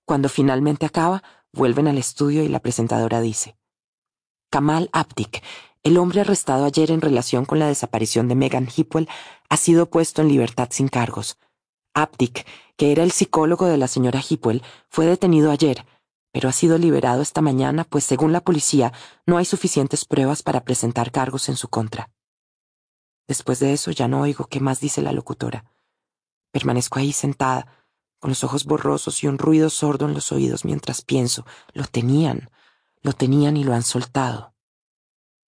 Cuando 0.05 0.29
finalmente 0.29 0.85
acaba, 0.85 1.23
vuelven 1.51 1.87
al 1.87 1.97
estudio 1.97 2.43
y 2.43 2.47
la 2.47 2.59
presentadora 2.59 3.21
dice, 3.21 3.57
Kamal 4.51 4.89
Abdik, 4.93 5.43
el 5.81 5.97
hombre 5.97 6.21
arrestado 6.21 6.65
ayer 6.65 6.91
en 6.91 7.01
relación 7.01 7.45
con 7.45 7.57
la 7.57 7.67
desaparición 7.67 8.27
de 8.27 8.35
Megan 8.35 8.67
Hipwell, 8.75 9.09
ha 9.49 9.57
sido 9.57 9.89
puesto 9.89 10.21
en 10.21 10.27
libertad 10.27 10.69
sin 10.71 10.87
cargos. 10.87 11.37
Abdik, 11.95 12.45
que 12.77 12.91
era 12.91 13.03
el 13.03 13.11
psicólogo 13.11 13.65
de 13.65 13.77
la 13.77 13.87
señora 13.87 14.21
Hipwell, 14.27 14.61
fue 14.89 15.05
detenido 15.05 15.49
ayer, 15.49 15.85
pero 16.31 16.49
ha 16.49 16.51
sido 16.51 16.77
liberado 16.77 17.23
esta 17.23 17.41
mañana, 17.41 17.83
pues 17.83 18.03
según 18.03 18.31
la 18.31 18.41
policía 18.41 18.93
no 19.25 19.37
hay 19.37 19.45
suficientes 19.45 20.05
pruebas 20.05 20.43
para 20.43 20.63
presentar 20.63 21.11
cargos 21.11 21.49
en 21.49 21.55
su 21.55 21.67
contra. 21.67 22.11
Después 23.30 23.59
de 23.59 23.74
eso 23.74 23.91
ya 23.91 24.08
no 24.08 24.22
oigo 24.22 24.48
qué 24.48 24.59
más 24.59 24.80
dice 24.80 25.03
la 25.03 25.11
locutora. 25.11 25.64
Permanezco 26.51 26.98
ahí 26.98 27.14
sentada, 27.14 27.67
con 28.17 28.32
los 28.32 28.43
ojos 28.43 28.66
borrosos 28.66 29.24
y 29.24 29.27
un 29.27 29.38
ruido 29.38 29.69
sordo 29.69 30.08
en 30.08 30.16
los 30.16 30.32
oídos 30.32 30.66
mientras 30.66 31.03
pienso, 31.03 31.45
lo 31.72 31.85
tenían, 31.85 32.49
lo 33.03 33.14
tenían 33.14 33.56
y 33.56 33.64
lo 33.64 33.75
han 33.75 33.83
soltado. 33.83 34.56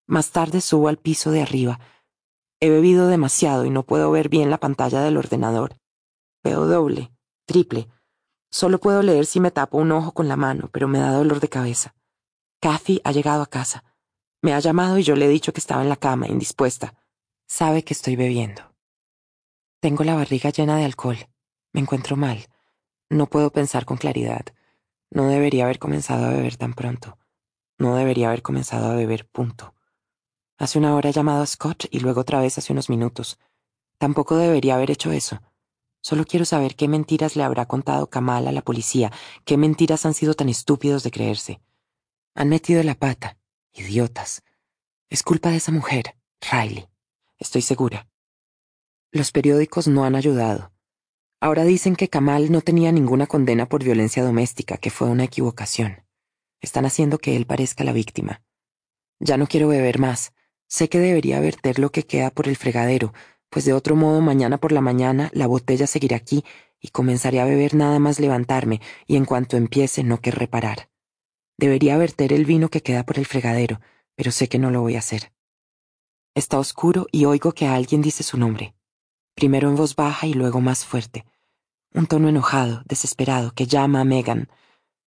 Más 0.07 0.31
tarde 0.31 0.61
subo 0.61 0.87
al 0.87 0.99
piso 0.99 1.33
de 1.33 1.43
arriba. 1.43 1.81
He 2.61 2.71
bebido 2.71 3.09
demasiado 3.09 3.65
y 3.65 3.71
no 3.71 3.83
puedo 3.83 4.09
ver 4.13 4.29
bien 4.29 4.51
la 4.51 4.59
pantalla 4.59 5.01
del 5.01 5.17
ordenador. 5.17 5.77
Veo 6.45 6.67
doble, 6.67 7.11
triple. 7.45 7.89
Solo 8.53 8.79
puedo 8.79 9.03
leer 9.03 9.27
si 9.27 9.41
me 9.41 9.51
tapo 9.51 9.79
un 9.79 9.91
ojo 9.91 10.13
con 10.13 10.29
la 10.29 10.37
mano, 10.37 10.71
pero 10.73 10.87
me 10.87 11.01
da 11.01 11.11
dolor 11.11 11.41
de 11.41 11.49
cabeza. 11.49 11.97
Kathy 12.61 13.01
ha 13.03 13.11
llegado 13.11 13.43
a 13.43 13.47
casa. 13.47 13.83
Me 14.43 14.55
ha 14.55 14.61
llamado 14.61 14.97
y 14.97 15.03
yo 15.03 15.17
le 15.17 15.27
he 15.27 15.29
dicho 15.29 15.53
que 15.53 15.59
estaba 15.59 15.83
en 15.83 15.89
la 15.89 15.97
cama, 15.97 16.29
indispuesta. 16.29 16.95
Sabe 17.47 17.85
que 17.85 17.95
estoy 17.95 18.17
bebiendo. 18.17 18.75
Tengo 19.81 20.03
la 20.03 20.15
barriga 20.15 20.51
llena 20.51 20.77
de 20.77 20.85
alcohol. 20.85 21.19
Me 21.73 21.81
encuentro 21.81 22.17
mal. 22.17 22.47
No 23.11 23.27
puedo 23.27 23.51
pensar 23.51 23.85
con 23.85 23.97
claridad. 23.97 24.47
No 25.11 25.29
debería 25.29 25.65
haber 25.65 25.79
comenzado 25.79 26.27
a 26.27 26.31
beber 26.31 26.57
tan 26.57 26.75
pronto. 26.75 27.19
No 27.79 27.95
debería 27.97 28.29
haber 28.29 28.43
comenzado 28.43 28.91
a 28.91 28.95
beber, 28.95 29.29
punto. 29.29 29.75
Hace 30.57 30.79
una 30.79 30.95
hora 30.95 31.11
he 31.11 31.13
llamado 31.13 31.43
a 31.43 31.47
Scott 31.47 31.87
y 31.91 32.01
luego 32.01 32.23
otra 32.23 32.41
vez 32.41 32.57
hace 32.59 32.73
unos 32.73 32.89
minutos. 32.89 33.39
Tampoco 33.99 34.37
debería 34.37 34.77
haber 34.77 34.91
hecho 34.91 35.13
eso. 35.13 35.43
Solo 36.01 36.25
quiero 36.25 36.45
saber 36.45 36.77
qué 36.77 36.89
mentiras 36.89 37.37
le 37.37 37.43
habrá 37.43 37.67
contado 37.67 38.09
Kamal 38.09 38.47
a 38.47 38.53
la 38.53 38.63
policía, 38.63 39.13
qué 39.45 39.57
mentiras 39.57 40.07
han 40.07 40.15
sido 40.15 40.35
tan 40.35 40.49
estúpidos 40.49 41.03
de 41.03 41.11
creerse. 41.11 41.61
Han 42.35 42.49
metido 42.49 42.83
la 42.83 42.95
pata. 42.95 43.37
Idiotas. 43.73 44.43
Es 45.09 45.23
culpa 45.23 45.51
de 45.51 45.57
esa 45.57 45.73
mujer, 45.73 46.17
Riley. 46.41 46.89
Estoy 47.45 47.61
segura. 47.61 48.09
Los 49.13 49.31
periódicos 49.31 49.87
no 49.87 50.05
han 50.05 50.17
ayudado. 50.17 50.73
Ahora 51.43 51.65
dicen 51.65 51.95
que 51.95 52.09
Kamal 52.09 52.51
no 52.51 52.63
tenía 52.63 52.91
ninguna 52.91 53.27
condena 53.27 53.69
por 53.69 53.85
violencia 53.85 54.25
doméstica, 54.25 54.79
que 54.79 54.89
fue 54.89 55.11
una 55.11 55.25
equivocación. 55.25 56.07
Están 56.63 56.87
haciendo 56.87 57.19
que 57.19 57.37
él 57.37 57.45
parezca 57.45 57.85
la 57.85 57.93
víctima. 57.93 58.43
Ya 59.21 59.37
no 59.37 59.47
quiero 59.47 59.69
beber 59.69 59.99
más. 59.99 60.33
Sé 60.69 60.89
que 60.89 60.99
debería 60.99 61.39
verter 61.39 61.79
lo 61.79 61.91
que 61.91 62.07
queda 62.07 62.31
por 62.31 62.49
el 62.49 62.57
fregadero, 62.57 63.13
pues 63.51 63.67
de 63.67 63.75
otro 63.75 63.95
modo 63.95 64.23
mañana 64.23 64.57
por 64.57 64.73
la 64.73 64.81
mañana 64.81 65.31
la 65.35 65.47
botella 65.47 65.87
seguirá 65.87 66.17
aquí 66.17 66.47
y 66.81 66.89
comenzaré 66.89 67.41
a 67.41 67.45
beber 67.45 67.75
nada 67.75 67.99
más 67.99 68.21
levantarme, 68.21 68.81
y 69.07 69.17
en 69.17 69.27
cuanto 69.27 69.59
empiece 69.59 70.03
no 70.03 70.19
querré 70.23 70.49
parar. 70.49 70.89
Debería 71.59 71.99
verter 71.99 72.33
el 72.33 72.47
vino 72.47 72.71
que 72.71 72.83
queda 72.83 73.05
por 73.05 73.19
el 73.19 73.27
fregadero, 73.27 73.83
pero 74.17 74.33
sé 74.33 74.49
que 74.49 74.59
no 74.59 74.71
lo 74.71 74.81
voy 74.81 74.97
a 74.97 75.01
hacer. 75.01 75.35
Está 76.35 76.59
oscuro 76.59 77.07
y 77.13 77.27
oigo 77.27 77.53
que 77.53 77.69
alguien 77.69 78.03
dice 78.03 78.25
su 78.25 78.37
nombre, 78.37 78.75
primero 79.37 79.69
en 79.69 79.77
voz 79.77 79.95
baja 79.95 80.27
y 80.27 80.35
luego 80.35 80.61
más 80.61 80.85
fuerte. 80.85 81.25
Un 81.93 82.09
tono 82.09 82.29
enojado, 82.29 82.83
desesperado, 82.87 83.53
que 83.53 83.67
llama 83.67 84.01
a 84.01 84.05
Megan. 84.05 84.49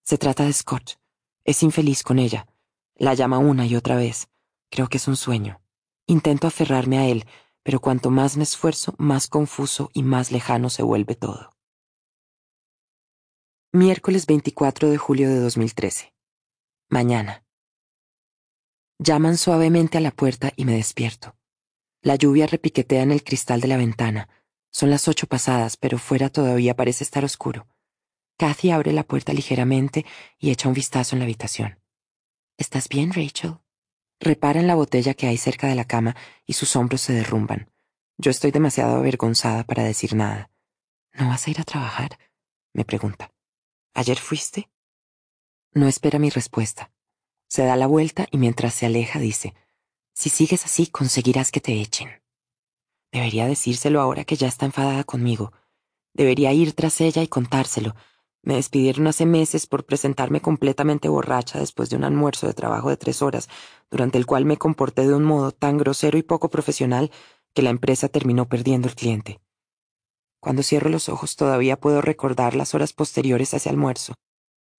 Se 0.03 0.17
trata 0.17 0.45
de 0.45 0.53
Scott. 0.53 0.97
Es 1.43 1.63
infeliz 1.63 2.01
con 2.01 2.17
ella. 2.17 2.47
La 2.95 3.13
llama 3.13 3.39
una 3.39 3.65
y 3.65 3.75
otra 3.75 3.97
vez. 3.97 4.29
Creo 4.69 4.87
que 4.87 4.95
es 4.95 5.07
un 5.09 5.17
sueño. 5.17 5.59
Intento 6.05 6.47
aferrarme 6.47 6.97
a 6.97 7.07
él, 7.07 7.25
pero 7.61 7.81
cuanto 7.81 8.09
más 8.09 8.37
me 8.37 8.43
esfuerzo, 8.43 8.95
más 8.97 9.27
confuso 9.27 9.89
y 9.93 10.03
más 10.03 10.31
lejano 10.31 10.69
se 10.69 10.81
vuelve 10.81 11.15
todo. 11.15 11.51
Miércoles 13.73 14.27
24 14.27 14.89
de 14.89 14.97
julio 14.97 15.27
de 15.27 15.41
2013. 15.41 16.13
Mañana. 16.87 17.43
Llaman 18.99 19.37
suavemente 19.37 19.99
a 19.99 20.01
la 20.01 20.09
puerta 20.09 20.51
y 20.55 20.65
me 20.65 20.73
despierto. 20.73 21.35
La 22.01 22.15
lluvia 22.15 22.47
repiquetea 22.47 23.03
en 23.03 23.11
el 23.11 23.23
cristal 23.23 23.61
de 23.61 23.67
la 23.67 23.77
ventana. 23.77 24.27
Son 24.71 24.89
las 24.89 25.07
ocho 25.07 25.27
pasadas, 25.27 25.77
pero 25.77 25.99
fuera 25.99 26.29
todavía 26.29 26.75
parece 26.75 27.03
estar 27.03 27.23
oscuro. 27.23 27.67
Kathy 28.37 28.71
abre 28.71 28.93
la 28.93 29.03
puerta 29.03 29.33
ligeramente 29.33 30.03
y 30.39 30.49
echa 30.49 30.67
un 30.67 30.73
vistazo 30.73 31.15
en 31.15 31.19
la 31.19 31.25
habitación. 31.25 31.79
¿Estás 32.57 32.89
bien, 32.89 33.13
Rachel? 33.13 33.59
Repara 34.19 34.59
en 34.59 34.67
la 34.67 34.73
botella 34.73 35.13
que 35.13 35.27
hay 35.27 35.37
cerca 35.37 35.67
de 35.67 35.75
la 35.75 35.85
cama 35.85 36.15
y 36.47 36.53
sus 36.53 36.75
hombros 36.75 37.01
se 37.01 37.13
derrumban. 37.13 37.71
Yo 38.17 38.31
estoy 38.31 38.49
demasiado 38.49 38.97
avergonzada 38.97 39.63
para 39.63 39.83
decir 39.83 40.15
nada. 40.15 40.49
¿No 41.13 41.27
vas 41.27 41.45
a 41.45 41.51
ir 41.51 41.61
a 41.61 41.63
trabajar? 41.63 42.17
me 42.73 42.83
pregunta. 42.83 43.31
¿Ayer 43.93 44.17
fuiste? 44.17 44.71
No 45.73 45.87
espera 45.87 46.17
mi 46.17 46.31
respuesta. 46.31 46.91
Se 47.47 47.63
da 47.63 47.75
la 47.75 47.87
vuelta 47.87 48.27
y 48.31 48.37
mientras 48.37 48.73
se 48.73 48.85
aleja 48.85 49.19
dice, 49.19 49.53
Si 50.13 50.29
sigues 50.29 50.65
así, 50.65 50.87
conseguirás 50.87 51.51
que 51.51 51.61
te 51.61 51.79
echen. 51.81 52.09
Debería 53.11 53.47
decírselo 53.47 54.01
ahora 54.01 54.25
que 54.25 54.35
ya 54.35 54.47
está 54.47 54.65
enfadada 54.65 55.03
conmigo. 55.03 55.53
Debería 56.13 56.51
ir 56.53 56.73
tras 56.73 56.99
ella 57.01 57.21
y 57.21 57.27
contárselo, 57.27 57.95
me 58.47 58.55
despidieron 58.55 59.07
hace 59.07 59.25
meses 59.25 59.67
por 59.67 59.85
presentarme 59.85 60.39
completamente 60.39 61.09
borracha 61.09 61.59
después 61.59 61.89
de 61.89 61.97
un 61.97 62.05
almuerzo 62.05 62.47
de 62.47 62.53
trabajo 62.53 62.89
de 62.89 62.95
tres 62.95 63.21
horas, 63.21 63.49
durante 63.91 64.17
el 64.17 64.25
cual 64.25 64.45
me 64.45 64.55
comporté 64.55 65.05
de 65.05 65.13
un 65.13 65.25
modo 65.25 65.51
tan 65.51 65.77
grosero 65.77 66.17
y 66.17 66.23
poco 66.23 66.49
profesional 66.49 67.11
que 67.53 67.61
la 67.61 67.71
empresa 67.71 68.07
terminó 68.07 68.47
perdiendo 68.47 68.87
el 68.87 68.95
cliente. 68.95 69.41
Cuando 70.39 70.63
cierro 70.63 70.89
los 70.89 71.09
ojos 71.09 71.35
todavía 71.35 71.77
puedo 71.77 72.01
recordar 72.01 72.55
las 72.55 72.73
horas 72.73 72.93
posteriores 72.93 73.53
a 73.53 73.57
ese 73.57 73.69
almuerzo. 73.69 74.13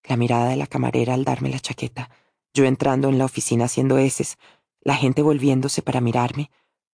La 0.04 0.16
mirada 0.16 0.48
de 0.48 0.56
la 0.56 0.66
camarera 0.66 1.12
al 1.12 1.24
darme 1.24 1.50
la 1.50 1.60
chaqueta, 1.60 2.08
yo 2.54 2.64
entrando 2.64 3.08
en 3.08 3.18
la 3.18 3.24
oficina 3.24 3.66
haciendo 3.66 3.98
heces, 3.98 4.38
la 4.80 4.96
gente 4.96 5.22
volviéndose 5.22 5.82
para 5.82 6.00
mirarme, 6.00 6.50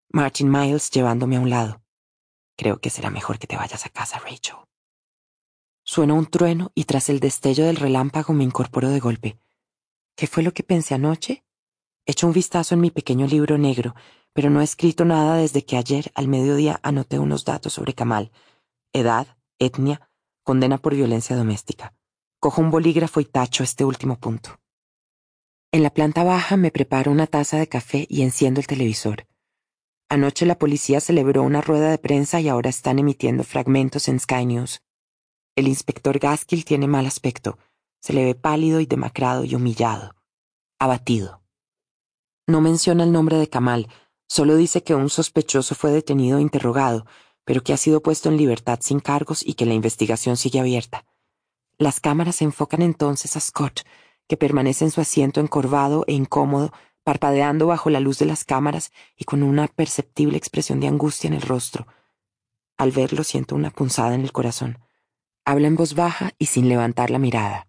Martin 0.08 0.50
Miles 0.50 0.91
llevándome 0.91 1.36
a 1.36 1.41
un 1.41 1.50
lado. 1.50 1.83
Creo 2.57 2.78
que 2.78 2.91
será 2.91 3.10
mejor 3.10 3.39
que 3.39 3.47
te 3.47 3.57
vayas 3.57 3.84
a 3.86 3.89
casa, 3.89 4.18
Rachel. 4.18 4.57
Suena 5.83 6.15
un 6.15 6.26
trueno 6.26 6.70
y 6.74 6.84
tras 6.84 7.08
el 7.08 7.20
destello 7.20 7.66
del 7.66 7.76
relámpago 7.76 8.33
me 8.33 8.44
incorporo 8.44 8.89
de 8.89 9.00
golpe. 9.00 9.39
¿Qué 10.16 10.26
fue 10.26 10.42
lo 10.42 10.52
que 10.52 10.62
pensé 10.62 10.94
anoche? 10.94 11.44
Echo 12.07 12.26
un 12.26 12.33
vistazo 12.33 12.74
en 12.74 12.81
mi 12.81 12.91
pequeño 12.91 13.26
libro 13.26 13.58
negro, 13.58 13.94
pero 14.33 14.50
no 14.50 14.60
he 14.60 14.65
escrito 14.65 15.05
nada 15.05 15.36
desde 15.36 15.65
que 15.65 15.76
ayer 15.76 16.10
al 16.15 16.28
mediodía 16.28 16.81
anoté 16.83 17.18
unos 17.18 17.44
datos 17.44 17.73
sobre 17.73 17.94
Kamal. 17.94 18.31
Edad, 18.92 19.26
etnia, 19.58 20.08
condena 20.42 20.78
por 20.78 20.94
violencia 20.94 21.36
doméstica. 21.36 21.94
Cojo 22.41 22.60
un 22.60 22.70
bolígrafo 22.70 23.20
y 23.20 23.24
tacho 23.24 23.62
este 23.65 23.84
último 23.84 24.18
punto. 24.18 24.58
En 25.74 25.82
la 25.82 25.90
planta 25.90 26.22
baja 26.22 26.56
me 26.56 26.70
preparo 26.70 27.10
una 27.10 27.26
taza 27.26 27.56
de 27.56 27.66
café 27.66 28.06
y 28.08 28.22
enciendo 28.22 28.60
el 28.60 28.66
televisor. 28.68 29.26
Anoche 30.08 30.46
la 30.46 30.56
policía 30.56 31.00
celebró 31.00 31.42
una 31.42 31.62
rueda 31.62 31.90
de 31.90 31.98
prensa 31.98 32.40
y 32.40 32.48
ahora 32.48 32.70
están 32.70 33.00
emitiendo 33.00 33.42
fragmentos 33.42 34.06
en 34.06 34.20
Sky 34.20 34.46
News. 34.46 34.82
El 35.56 35.66
inspector 35.66 36.16
Gaskill 36.20 36.64
tiene 36.64 36.86
mal 36.86 37.06
aspecto. 37.06 37.58
Se 38.00 38.12
le 38.12 38.24
ve 38.24 38.36
pálido 38.36 38.78
y 38.78 38.86
demacrado 38.86 39.42
y 39.42 39.56
humillado. 39.56 40.14
Abatido. 40.78 41.42
No 42.46 42.60
menciona 42.60 43.02
el 43.02 43.10
nombre 43.10 43.36
de 43.36 43.48
Kamal, 43.48 43.88
solo 44.28 44.54
dice 44.54 44.84
que 44.84 44.94
un 44.94 45.10
sospechoso 45.10 45.74
fue 45.74 45.90
detenido 45.90 46.38
e 46.38 46.42
interrogado, 46.42 47.04
pero 47.44 47.64
que 47.64 47.72
ha 47.72 47.78
sido 47.78 48.00
puesto 48.00 48.28
en 48.28 48.36
libertad 48.36 48.78
sin 48.80 49.00
cargos 49.00 49.44
y 49.44 49.54
que 49.54 49.66
la 49.66 49.74
investigación 49.74 50.36
sigue 50.36 50.60
abierta. 50.60 51.04
Las 51.78 51.98
cámaras 51.98 52.42
enfocan 52.42 52.80
entonces 52.80 53.36
a 53.36 53.40
Scott, 53.40 53.80
que 54.28 54.36
permanece 54.36 54.84
en 54.84 54.90
su 54.90 55.00
asiento 55.00 55.40
encorvado 55.40 56.04
e 56.06 56.12
incómodo, 56.12 56.72
parpadeando 57.02 57.66
bajo 57.66 57.90
la 57.90 58.00
luz 58.00 58.18
de 58.18 58.26
las 58.26 58.44
cámaras 58.44 58.92
y 59.16 59.24
con 59.24 59.42
una 59.42 59.68
perceptible 59.68 60.36
expresión 60.38 60.80
de 60.80 60.88
angustia 60.88 61.28
en 61.28 61.34
el 61.34 61.42
rostro. 61.42 61.86
Al 62.76 62.90
verlo 62.90 63.24
siento 63.24 63.54
una 63.54 63.70
punzada 63.70 64.14
en 64.14 64.22
el 64.22 64.32
corazón. 64.32 64.78
Habla 65.44 65.68
en 65.68 65.76
voz 65.76 65.94
baja 65.94 66.32
y 66.38 66.46
sin 66.46 66.68
levantar 66.68 67.10
la 67.10 67.18
mirada. 67.18 67.68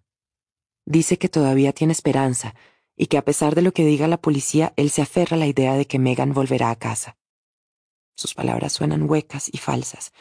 Dice 0.86 1.18
que 1.18 1.28
todavía 1.28 1.72
tiene 1.72 1.92
esperanza 1.92 2.54
y 2.96 3.06
que 3.06 3.18
a 3.18 3.24
pesar 3.24 3.54
de 3.54 3.62
lo 3.62 3.72
que 3.72 3.84
diga 3.84 4.08
la 4.08 4.16
policía, 4.16 4.72
él 4.76 4.90
se 4.90 5.02
aferra 5.02 5.36
a 5.36 5.38
la 5.38 5.46
idea 5.46 5.74
de 5.74 5.86
que 5.86 5.98
Megan 5.98 6.32
volverá 6.32 6.70
a 6.70 6.76
casa. 6.76 7.18
Sus 8.16 8.34
palabras 8.34 8.72
suenan 8.72 9.08
huecas 9.08 9.50
y 9.52 9.58
falsas, 9.58 10.12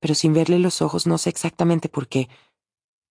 pero 0.00 0.14
sin 0.14 0.34
verle 0.34 0.58
los 0.58 0.82
ojos 0.82 1.06
no 1.06 1.16
sé 1.16 1.30
exactamente 1.30 1.88
por 1.88 2.08
qué. 2.08 2.28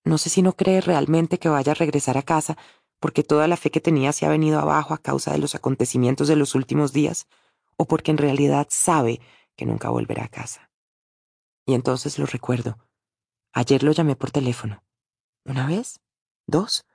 No 0.08 0.18
sé 0.18 0.30
si 0.30 0.42
no 0.42 0.54
cree 0.54 0.80
realmente 0.80 1.38
que 1.38 1.50
vaya 1.50 1.74
a 1.74 1.76
regresar 1.76 2.18
a 2.18 2.24
casa, 2.24 2.58
porque 3.02 3.24
toda 3.24 3.46
la 3.50 3.58
fe 3.58 3.72
que 3.72 3.82
tenía 3.82 4.14
se 4.14 4.26
ha 4.26 4.30
venido 4.30 4.58
abajo 4.58 4.94
a 4.94 5.00
causa 5.00 5.34
de 5.34 5.38
los 5.38 5.54
acontecimientos 5.54 6.30
de 6.30 6.38
los 6.38 6.56
últimos 6.56 6.94
días, 6.94 7.28
o 7.76 7.90
porque 7.90 8.12
en 8.12 8.18
realidad 8.18 8.68
sabe 8.70 9.20
que 9.58 9.66
nunca 9.66 9.90
volverá 9.90 10.24
a 10.24 10.30
casa. 10.30 10.72
Y 11.66 11.74
entonces 11.74 12.20
lo 12.20 12.26
recuerdo. 12.26 12.78
Ayer 13.52 13.84
lo 13.84 13.92
llamé 13.92 14.16
por 14.16 14.32
teléfono. 14.32 14.82
¿Una 15.44 15.68
vez? 15.68 16.00
¿Dos? 16.46 16.86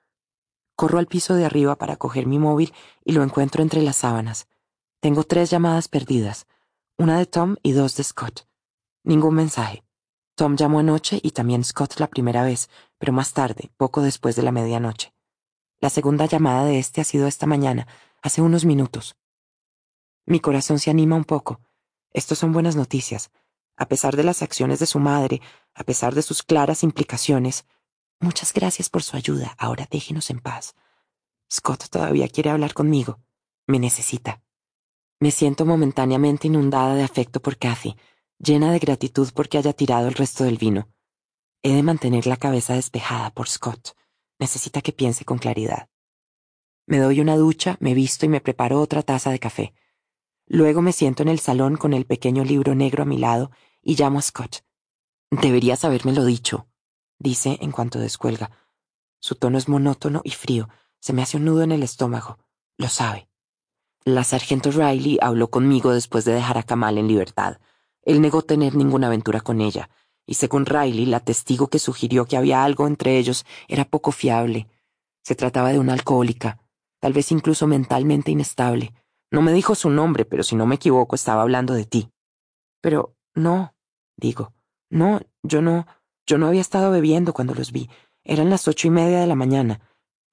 Corro 0.75 0.99
al 0.99 1.07
piso 1.07 1.35
de 1.35 1.45
arriba 1.45 1.77
para 1.77 1.97
coger 1.97 2.27
mi 2.27 2.39
móvil 2.39 2.73
y 3.05 3.13
lo 3.13 3.23
encuentro 3.23 3.63
entre 3.63 3.83
las 3.83 3.97
sábanas. 3.97 4.49
Tengo 5.01 5.25
tres 5.25 5.51
llamadas 5.51 5.89
perdidas, 5.89 6.47
una 6.97 7.19
de 7.19 7.27
Tom 7.27 7.57
y 7.63 7.73
dos 7.73 7.95
de 7.95 8.05
Scott. 8.05 8.49
Ningún 9.05 9.35
mensaje. 9.35 9.85
Tom 10.35 10.57
llamó 10.57 10.79
anoche 10.79 11.21
y 11.23 11.33
también 11.33 11.63
Scott 11.63 12.01
la 12.01 12.07
primera 12.07 12.43
vez, 12.43 12.71
pero 13.03 13.13
más 13.13 13.33
tarde, 13.33 13.73
poco 13.77 14.01
después 14.01 14.37
de 14.37 14.45
la 14.45 14.53
medianoche. 14.53 15.13
La 15.81 15.91
segunda 15.91 16.27
llamada 16.27 16.65
de 16.65 16.79
este 16.79 17.01
ha 17.01 17.05
sido 17.05 17.27
esta 17.27 17.47
mañana, 17.47 17.89
hace 18.23 18.43
unos 18.43 18.65
minutos. 18.65 19.17
Mi 20.25 20.39
corazón 20.39 20.79
se 20.79 20.89
anima 20.89 21.17
un 21.17 21.25
poco. 21.25 21.61
Estos 22.13 22.39
son 22.39 22.53
buenas 22.53 22.77
noticias. 22.77 23.33
A 23.77 23.87
pesar 23.87 24.15
de 24.15 24.23
las 24.23 24.41
acciones 24.41 24.79
de 24.79 24.87
su 24.87 25.01
madre, 25.01 25.41
a 25.75 25.83
pesar 25.83 26.15
de 26.15 26.23
sus 26.23 26.45
claras 26.45 26.85
implicaciones. 26.85 27.67
Muchas 28.21 28.53
gracias 28.53 28.89
por 28.89 29.03
su 29.03 29.17
ayuda. 29.17 29.57
Ahora 29.59 29.89
déjenos 29.91 30.31
en 30.31 30.39
paz. 30.39 30.77
Scott 31.53 31.89
todavía 31.91 32.29
quiere 32.29 32.51
hablar 32.51 32.73
conmigo. 32.73 33.19
Me 33.67 33.81
necesita. 33.81 34.45
Me 35.19 35.33
siento 35.33 35.67
momentáneamente 35.67 36.47
inundada 36.47 36.95
de 36.95 37.03
afecto 37.03 37.43
por 37.43 37.59
Kathy, 37.59 37.97
llena 38.39 38.71
de 38.71 38.79
gratitud 38.79 39.29
porque 39.35 39.59
haya 39.59 39.73
tirado 39.73 40.07
el 40.07 40.15
resto 40.15 40.45
del 40.45 40.57
vino. 40.57 40.92
He 41.63 41.75
de 41.75 41.83
mantener 41.83 42.27
la 42.27 42.37
cabeza 42.37 42.75
despejada 42.75 43.31
por 43.31 43.49
Scott. 43.49 43.97
Necesita 44.39 44.81
que 44.81 44.93
piense 44.93 45.25
con 45.25 45.39
claridad. 45.39 45.89
Me 46.87 46.99
doy 46.99 47.21
una 47.21 47.37
ducha, 47.37 47.77
me 47.79 47.95
visto 47.95 48.27
y 48.27 48.29
me 48.29 48.41
preparo 48.41 48.81
otra 48.81 49.03
taza 49.03 49.31
de 49.31 49.39
café. 49.39 49.73
Luego 50.47 50.83
me 50.83 50.93
siento 50.93 51.23
en 51.23 51.29
el 51.29 51.39
salón 51.39 51.77
con 51.77 51.93
el 51.95 52.05
pequeño 52.05 52.45
libro 52.45 52.75
negro 52.75 53.05
a 53.05 53.07
mi 53.07 53.17
lado 53.17 53.53
y 53.81 53.95
llamo 53.95 54.19
a 54.19 54.23
Scott. 54.23 54.65
Deberías 55.31 55.85
habérmelo 55.85 56.25
dicho, 56.25 56.67
dice 57.19 57.59
en 57.61 57.71
cuanto 57.71 58.01
descuelga. 58.01 58.51
Su 59.21 59.37
tono 59.37 59.57
es 59.57 59.69
monótono 59.69 60.21
y 60.25 60.33
frío. 60.33 60.69
Se 60.99 61.13
me 61.13 61.23
hace 61.23 61.37
un 61.37 61.45
nudo 61.45 61.63
en 61.63 61.71
el 61.71 61.85
estómago. 61.85 62.39
Lo 62.77 62.89
sabe. 62.89 63.29
La 64.05 64.25
sargento 64.25 64.73
Riley 64.73 65.19
habló 65.23 65.49
conmigo 65.49 65.93
después 65.93 66.25
de 66.25 66.33
dejar 66.33 66.59
a 66.59 66.65
Kamal 66.65 66.99
en 66.99 67.07
libertad. 67.07 67.61
Él 68.03 68.21
negó 68.21 68.43
tener 68.43 68.75
ninguna 68.75 69.07
aventura 69.07 69.41
con 69.41 69.61
ella, 69.61 69.89
y 70.27 70.35
según 70.35 70.67
Riley, 70.67 71.07
la 71.07 71.21
testigo 71.21 71.69
que 71.69 71.79
sugirió 71.79 72.27
que 72.27 72.37
había 72.37 72.65
algo 72.65 72.87
entre 72.87 73.19
ellos 73.19 73.45
era 73.69 73.85
poco 73.85 74.13
fiable. 74.13 74.69
Se 75.23 75.35
trataba 75.35 75.73
de 75.73 75.79
una 75.79 75.93
alcohólica, 75.93 76.61
tal 77.01 77.13
vez 77.13 77.33
incluso 77.33 77.67
mentalmente 77.67 78.31
inestable. 78.31 78.95
No 79.31 79.43
me 79.43 79.53
dijo 79.53 79.75
su 79.75 79.91
nombre, 79.91 80.25
pero 80.25 80.43
si 80.43 80.57
no 80.57 80.67
me 80.67 80.77
equivoco 80.77 81.17
estaba 81.17 81.43
hablando 81.43 81.75
de 81.75 81.85
ti. 81.85 82.11
Pero 82.81 83.17
no, 83.35 83.75
digo, 84.17 84.53
no, 84.91 85.21
yo 85.43 85.63
no, 85.63 85.87
yo 86.27 86.39
no 86.39 86.47
había 86.47 86.61
estado 86.61 86.91
bebiendo 86.91 87.33
cuando 87.33 87.55
los 87.55 87.73
vi. 87.73 87.89
Eran 88.25 88.51
las 88.51 88.69
ocho 88.69 88.89
y 88.89 88.91
media 88.91 89.21
de 89.21 89.27
la 89.27 89.35
mañana, 89.35 89.81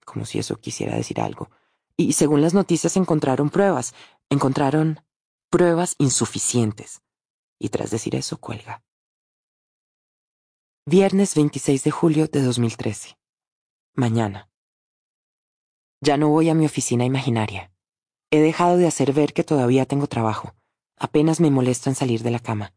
como 0.06 0.26
si 0.26 0.40
eso 0.40 0.58
quisiera 0.58 0.96
decir 0.96 1.22
algo. 1.22 1.50
Y 1.98 2.14
según 2.14 2.42
las 2.42 2.54
noticias 2.54 2.96
encontraron 2.98 3.50
pruebas, 3.50 3.94
encontraron 4.30 5.02
pruebas 5.50 5.96
insuficientes. 5.98 7.02
Y 7.58 7.70
tras 7.70 7.92
decir 7.92 8.16
eso, 8.16 8.38
cuelga. 8.38 8.84
Viernes 10.92 11.36
26 11.36 11.84
de 11.84 11.92
julio 11.92 12.26
de 12.26 12.42
2013. 12.42 13.16
Mañana. 13.94 14.50
Ya 16.02 16.18
no 16.18 16.30
voy 16.30 16.50
a 16.50 16.56
mi 16.56 16.66
oficina 16.66 17.06
imaginaria. 17.06 17.72
He 18.32 18.40
dejado 18.40 18.76
de 18.78 18.88
hacer 18.88 19.14
ver 19.14 19.34
que 19.34 19.44
todavía 19.44 19.86
tengo 19.86 20.08
trabajo. 20.08 20.56
Apenas 20.98 21.40
me 21.42 21.52
molesto 21.52 21.92
en 21.92 21.96
salir 21.96 22.24
de 22.24 22.32
la 22.32 22.40
cama. 22.40 22.74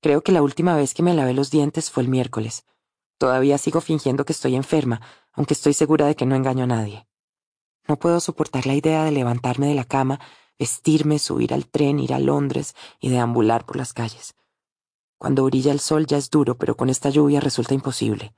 Creo 0.00 0.22
que 0.22 0.32
la 0.32 0.40
última 0.40 0.74
vez 0.76 0.94
que 0.94 1.02
me 1.02 1.12
lavé 1.12 1.34
los 1.34 1.50
dientes 1.50 1.90
fue 1.90 2.04
el 2.04 2.08
miércoles. 2.08 2.64
Todavía 3.18 3.58
sigo 3.58 3.82
fingiendo 3.82 4.24
que 4.24 4.32
estoy 4.32 4.56
enferma, 4.56 5.02
aunque 5.32 5.52
estoy 5.52 5.74
segura 5.74 6.06
de 6.06 6.16
que 6.16 6.24
no 6.24 6.34
engaño 6.34 6.64
a 6.64 6.68
nadie. 6.68 7.06
No 7.86 7.98
puedo 7.98 8.20
soportar 8.20 8.64
la 8.64 8.76
idea 8.76 9.04
de 9.04 9.10
levantarme 9.10 9.66
de 9.66 9.74
la 9.74 9.84
cama, 9.84 10.20
vestirme, 10.58 11.18
subir 11.18 11.52
al 11.52 11.66
tren, 11.66 12.00
ir 12.00 12.14
a 12.14 12.18
Londres 12.18 12.74
y 12.98 13.10
deambular 13.10 13.66
por 13.66 13.76
las 13.76 13.92
calles. 13.92 14.34
Cuando 15.22 15.44
brilla 15.44 15.70
el 15.70 15.78
sol 15.78 16.08
ya 16.08 16.16
es 16.16 16.30
duro, 16.30 16.58
pero 16.58 16.76
con 16.76 16.90
esta 16.90 17.08
lluvia 17.08 17.38
resulta 17.38 17.74
imposible. 17.74 18.34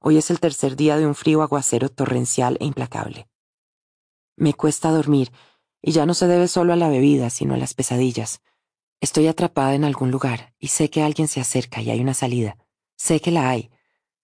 Hoy 0.00 0.16
es 0.16 0.28
el 0.32 0.40
tercer 0.40 0.74
día 0.74 0.96
de 0.96 1.06
un 1.06 1.14
frío 1.14 1.40
aguacero 1.40 1.88
torrencial 1.88 2.56
e 2.58 2.64
implacable. 2.64 3.28
Me 4.34 4.52
cuesta 4.52 4.90
dormir, 4.90 5.30
y 5.80 5.92
ya 5.92 6.06
no 6.06 6.14
se 6.14 6.26
debe 6.26 6.48
solo 6.48 6.72
a 6.72 6.76
la 6.76 6.88
bebida, 6.88 7.30
sino 7.30 7.54
a 7.54 7.58
las 7.58 7.74
pesadillas. 7.74 8.42
Estoy 8.98 9.28
atrapada 9.28 9.76
en 9.76 9.84
algún 9.84 10.10
lugar, 10.10 10.52
y 10.58 10.66
sé 10.66 10.90
que 10.90 11.04
alguien 11.04 11.28
se 11.28 11.40
acerca 11.40 11.80
y 11.80 11.90
hay 11.90 12.00
una 12.00 12.14
salida. 12.14 12.58
Sé 12.96 13.20
que 13.20 13.30
la 13.30 13.48
hay, 13.48 13.70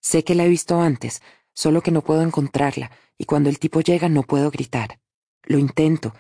Sé 0.01 0.25
que 0.25 0.35
la 0.35 0.45
he 0.45 0.49
visto 0.49 0.81
antes, 0.81 1.23
solo 1.53 1.83
que 1.83 1.93
no 1.93 2.03
puedo 2.03 2.23
encontrarla, 2.23 2.91
y 3.17 3.27
cuando 3.27 3.49
el 3.49 3.61
tipo 3.61 3.81
llega 3.81 4.09
no 4.09 4.25
puedo 4.25 4.51
gritar. 4.51 4.99
Lo 5.45 5.57
intento, 5.57 6.15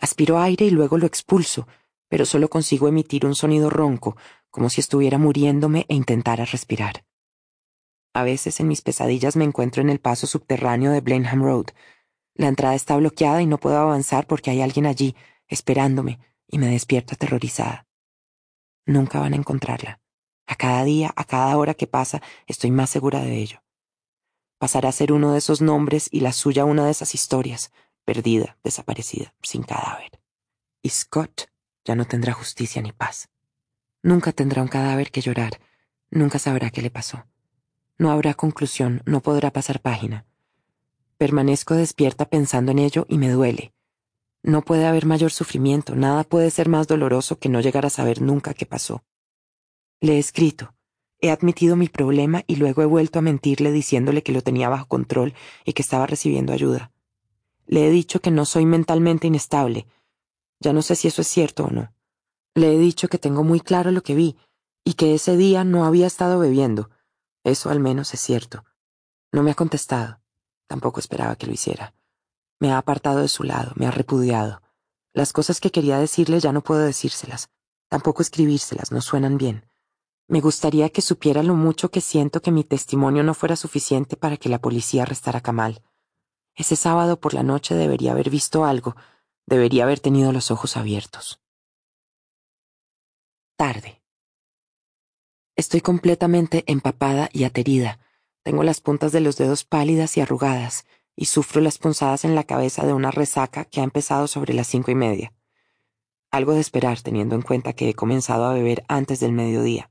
aspiro 0.00 0.40
aire 0.40 0.64
y 0.64 0.70
luego 0.70 0.98
lo 0.98 1.06
expulso, 1.06 1.68
pero 2.08 2.26
solo 2.26 2.50
consigo 2.50 2.88
emitir 2.88 3.24
un 3.24 3.36
sonido 3.36 3.70
ronco, 3.70 4.16
como 4.52 4.70
si 4.70 4.80
estuviera 4.80 5.18
muriéndome 5.18 5.86
e 5.88 5.94
intentara 5.96 6.44
respirar. 6.44 7.04
A 8.14 8.22
veces 8.22 8.60
en 8.60 8.68
mis 8.68 8.82
pesadillas 8.82 9.34
me 9.34 9.44
encuentro 9.44 9.82
en 9.82 9.90
el 9.90 9.98
paso 9.98 10.28
subterráneo 10.28 10.92
de 10.92 11.00
Blenheim 11.00 11.42
Road. 11.42 11.66
La 12.34 12.48
entrada 12.48 12.74
está 12.74 12.96
bloqueada 12.96 13.42
y 13.42 13.46
no 13.46 13.58
puedo 13.58 13.78
avanzar 13.78 14.26
porque 14.26 14.50
hay 14.50 14.60
alguien 14.60 14.86
allí, 14.86 15.16
esperándome, 15.48 16.20
y 16.46 16.58
me 16.58 16.68
despierto 16.68 17.14
aterrorizada. 17.14 17.88
Nunca 18.84 19.18
van 19.18 19.32
a 19.32 19.36
encontrarla. 19.36 20.00
A 20.46 20.54
cada 20.54 20.84
día, 20.84 21.12
a 21.16 21.24
cada 21.24 21.56
hora 21.56 21.72
que 21.72 21.86
pasa, 21.86 22.20
estoy 22.46 22.70
más 22.70 22.90
segura 22.90 23.20
de 23.20 23.36
ello. 23.36 23.62
Pasará 24.58 24.90
a 24.90 24.92
ser 24.92 25.12
uno 25.12 25.32
de 25.32 25.38
esos 25.38 25.62
nombres 25.62 26.08
y 26.12 26.20
la 26.20 26.32
suya 26.32 26.66
una 26.66 26.84
de 26.84 26.90
esas 26.90 27.14
historias, 27.14 27.72
perdida, 28.04 28.58
desaparecida, 28.62 29.34
sin 29.42 29.62
cadáver. 29.62 30.20
Y 30.82 30.90
Scott 30.90 31.50
ya 31.84 31.94
no 31.94 32.04
tendrá 32.04 32.34
justicia 32.34 32.82
ni 32.82 32.92
paz. 32.92 33.31
Nunca 34.02 34.32
tendrá 34.32 34.62
un 34.62 34.68
cadáver 34.68 35.10
que 35.10 35.20
llorar, 35.20 35.60
nunca 36.10 36.38
sabrá 36.38 36.70
qué 36.70 36.82
le 36.82 36.90
pasó. 36.90 37.24
No 37.98 38.10
habrá 38.10 38.34
conclusión, 38.34 39.00
no 39.06 39.20
podrá 39.20 39.52
pasar 39.52 39.80
página. 39.80 40.26
Permanezco 41.18 41.74
despierta 41.74 42.28
pensando 42.28 42.72
en 42.72 42.80
ello 42.80 43.06
y 43.08 43.18
me 43.18 43.30
duele. 43.30 43.72
No 44.42 44.62
puede 44.62 44.86
haber 44.86 45.06
mayor 45.06 45.30
sufrimiento, 45.30 45.94
nada 45.94 46.24
puede 46.24 46.50
ser 46.50 46.68
más 46.68 46.88
doloroso 46.88 47.38
que 47.38 47.48
no 47.48 47.60
llegar 47.60 47.86
a 47.86 47.90
saber 47.90 48.20
nunca 48.20 48.54
qué 48.54 48.66
pasó. 48.66 49.04
Le 50.00 50.16
he 50.16 50.18
escrito. 50.18 50.74
He 51.20 51.30
admitido 51.30 51.76
mi 51.76 51.88
problema 51.88 52.42
y 52.48 52.56
luego 52.56 52.82
he 52.82 52.86
vuelto 52.86 53.20
a 53.20 53.22
mentirle 53.22 53.70
diciéndole 53.70 54.24
que 54.24 54.32
lo 54.32 54.42
tenía 54.42 54.68
bajo 54.68 54.86
control 54.86 55.34
y 55.64 55.74
que 55.74 55.82
estaba 55.82 56.08
recibiendo 56.08 56.52
ayuda. 56.52 56.90
Le 57.68 57.86
he 57.86 57.90
dicho 57.90 58.20
que 58.20 58.32
no 58.32 58.44
soy 58.44 58.66
mentalmente 58.66 59.28
inestable. 59.28 59.86
Ya 60.58 60.72
no 60.72 60.82
sé 60.82 60.96
si 60.96 61.06
eso 61.06 61.22
es 61.22 61.28
cierto 61.28 61.66
o 61.66 61.70
no. 61.70 61.92
Le 62.54 62.74
he 62.74 62.78
dicho 62.78 63.08
que 63.08 63.18
tengo 63.18 63.44
muy 63.44 63.60
claro 63.60 63.90
lo 63.90 64.02
que 64.02 64.14
vi 64.14 64.36
y 64.84 64.94
que 64.94 65.14
ese 65.14 65.36
día 65.36 65.64
no 65.64 65.84
había 65.84 66.06
estado 66.06 66.38
bebiendo. 66.38 66.90
Eso 67.44 67.70
al 67.70 67.80
menos 67.80 68.12
es 68.14 68.20
cierto. 68.20 68.64
No 69.32 69.42
me 69.42 69.50
ha 69.50 69.54
contestado. 69.54 70.20
Tampoco 70.66 71.00
esperaba 71.00 71.36
que 71.36 71.46
lo 71.46 71.52
hiciera. 71.52 71.94
Me 72.60 72.70
ha 72.70 72.78
apartado 72.78 73.20
de 73.20 73.28
su 73.28 73.42
lado, 73.42 73.72
me 73.74 73.86
ha 73.86 73.90
repudiado. 73.90 74.62
Las 75.12 75.32
cosas 75.32 75.60
que 75.60 75.70
quería 75.70 75.98
decirle 75.98 76.40
ya 76.40 76.52
no 76.52 76.62
puedo 76.62 76.80
decírselas. 76.80 77.50
Tampoco 77.88 78.22
escribírselas, 78.22 78.92
no 78.92 79.00
suenan 79.00 79.36
bien. 79.36 79.66
Me 80.28 80.40
gustaría 80.40 80.88
que 80.88 81.02
supiera 81.02 81.42
lo 81.42 81.54
mucho 81.54 81.90
que 81.90 82.00
siento 82.00 82.40
que 82.40 82.50
mi 82.50 82.64
testimonio 82.64 83.22
no 83.22 83.34
fuera 83.34 83.56
suficiente 83.56 84.16
para 84.16 84.38
que 84.38 84.48
la 84.48 84.60
policía 84.60 85.02
arrestara 85.02 85.40
a 85.40 85.42
Kamal. 85.42 85.82
Ese 86.54 86.76
sábado 86.76 87.20
por 87.20 87.34
la 87.34 87.42
noche 87.42 87.74
debería 87.74 88.12
haber 88.12 88.30
visto 88.30 88.64
algo, 88.64 88.96
debería 89.46 89.84
haber 89.84 90.00
tenido 90.00 90.32
los 90.32 90.50
ojos 90.50 90.76
abiertos. 90.78 91.41
Tarde. 93.56 94.02
Estoy 95.56 95.82
completamente 95.82 96.64
empapada 96.66 97.28
y 97.32 97.44
aterida. 97.44 98.00
Tengo 98.42 98.62
las 98.64 98.80
puntas 98.80 99.12
de 99.12 99.20
los 99.20 99.36
dedos 99.36 99.64
pálidas 99.64 100.16
y 100.16 100.20
arrugadas, 100.20 100.86
y 101.14 101.26
sufro 101.26 101.60
las 101.60 101.78
punzadas 101.78 102.24
en 102.24 102.34
la 102.34 102.44
cabeza 102.44 102.86
de 102.86 102.94
una 102.94 103.10
resaca 103.10 103.64
que 103.66 103.80
ha 103.80 103.84
empezado 103.84 104.26
sobre 104.26 104.54
las 104.54 104.66
cinco 104.66 104.90
y 104.90 104.94
media. 104.94 105.32
Algo 106.30 106.54
de 106.54 106.60
esperar 106.60 107.00
teniendo 107.02 107.34
en 107.34 107.42
cuenta 107.42 107.74
que 107.74 107.90
he 107.90 107.94
comenzado 107.94 108.46
a 108.46 108.54
beber 108.54 108.84
antes 108.88 109.20
del 109.20 109.32
mediodía. 109.32 109.90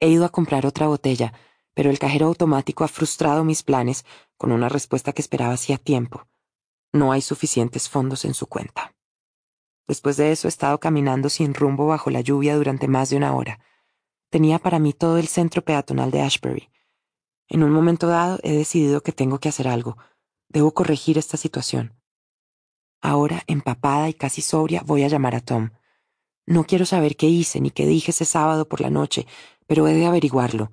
He 0.00 0.08
ido 0.08 0.24
a 0.24 0.30
comprar 0.30 0.64
otra 0.64 0.86
botella, 0.86 1.34
pero 1.74 1.90
el 1.90 1.98
cajero 1.98 2.26
automático 2.26 2.84
ha 2.84 2.88
frustrado 2.88 3.44
mis 3.44 3.62
planes 3.62 4.06
con 4.36 4.50
una 4.50 4.68
respuesta 4.68 5.12
que 5.12 5.22
esperaba 5.22 5.52
hacía 5.52 5.76
tiempo. 5.76 6.26
No 6.92 7.12
hay 7.12 7.20
suficientes 7.20 7.88
fondos 7.88 8.24
en 8.24 8.32
su 8.34 8.46
cuenta. 8.46 8.94
Después 9.88 10.18
de 10.18 10.30
eso 10.30 10.46
he 10.46 10.50
estado 10.50 10.78
caminando 10.78 11.30
sin 11.30 11.54
rumbo 11.54 11.86
bajo 11.86 12.10
la 12.10 12.20
lluvia 12.20 12.56
durante 12.56 12.86
más 12.86 13.08
de 13.08 13.16
una 13.16 13.34
hora. 13.34 13.58
Tenía 14.30 14.58
para 14.58 14.78
mí 14.78 14.92
todo 14.92 15.16
el 15.16 15.26
centro 15.26 15.62
peatonal 15.62 16.10
de 16.10 16.20
Ashbury. 16.20 16.68
En 17.48 17.62
un 17.62 17.72
momento 17.72 18.06
dado 18.06 18.38
he 18.42 18.52
decidido 18.52 19.00
que 19.00 19.12
tengo 19.12 19.38
que 19.38 19.48
hacer 19.48 19.66
algo. 19.66 19.96
Debo 20.48 20.74
corregir 20.74 21.16
esta 21.16 21.38
situación. 21.38 21.98
Ahora, 23.00 23.42
empapada 23.46 24.10
y 24.10 24.14
casi 24.14 24.42
sobria, 24.42 24.82
voy 24.84 25.04
a 25.04 25.08
llamar 25.08 25.34
a 25.34 25.40
Tom. 25.40 25.70
No 26.44 26.64
quiero 26.64 26.84
saber 26.84 27.16
qué 27.16 27.26
hice 27.26 27.60
ni 27.60 27.70
qué 27.70 27.86
dije 27.86 28.10
ese 28.10 28.26
sábado 28.26 28.68
por 28.68 28.82
la 28.82 28.90
noche, 28.90 29.26
pero 29.66 29.88
he 29.88 29.94
de 29.94 30.06
averiguarlo. 30.06 30.72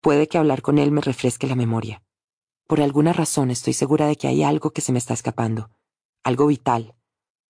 Puede 0.00 0.28
que 0.28 0.38
hablar 0.38 0.62
con 0.62 0.78
él 0.78 0.90
me 0.90 1.02
refresque 1.02 1.46
la 1.46 1.54
memoria. 1.56 2.02
Por 2.66 2.80
alguna 2.80 3.12
razón 3.12 3.50
estoy 3.50 3.74
segura 3.74 4.06
de 4.06 4.16
que 4.16 4.28
hay 4.28 4.42
algo 4.42 4.70
que 4.70 4.80
se 4.80 4.92
me 4.92 4.98
está 4.98 5.12
escapando, 5.12 5.70
algo 6.22 6.46
vital. 6.46 6.94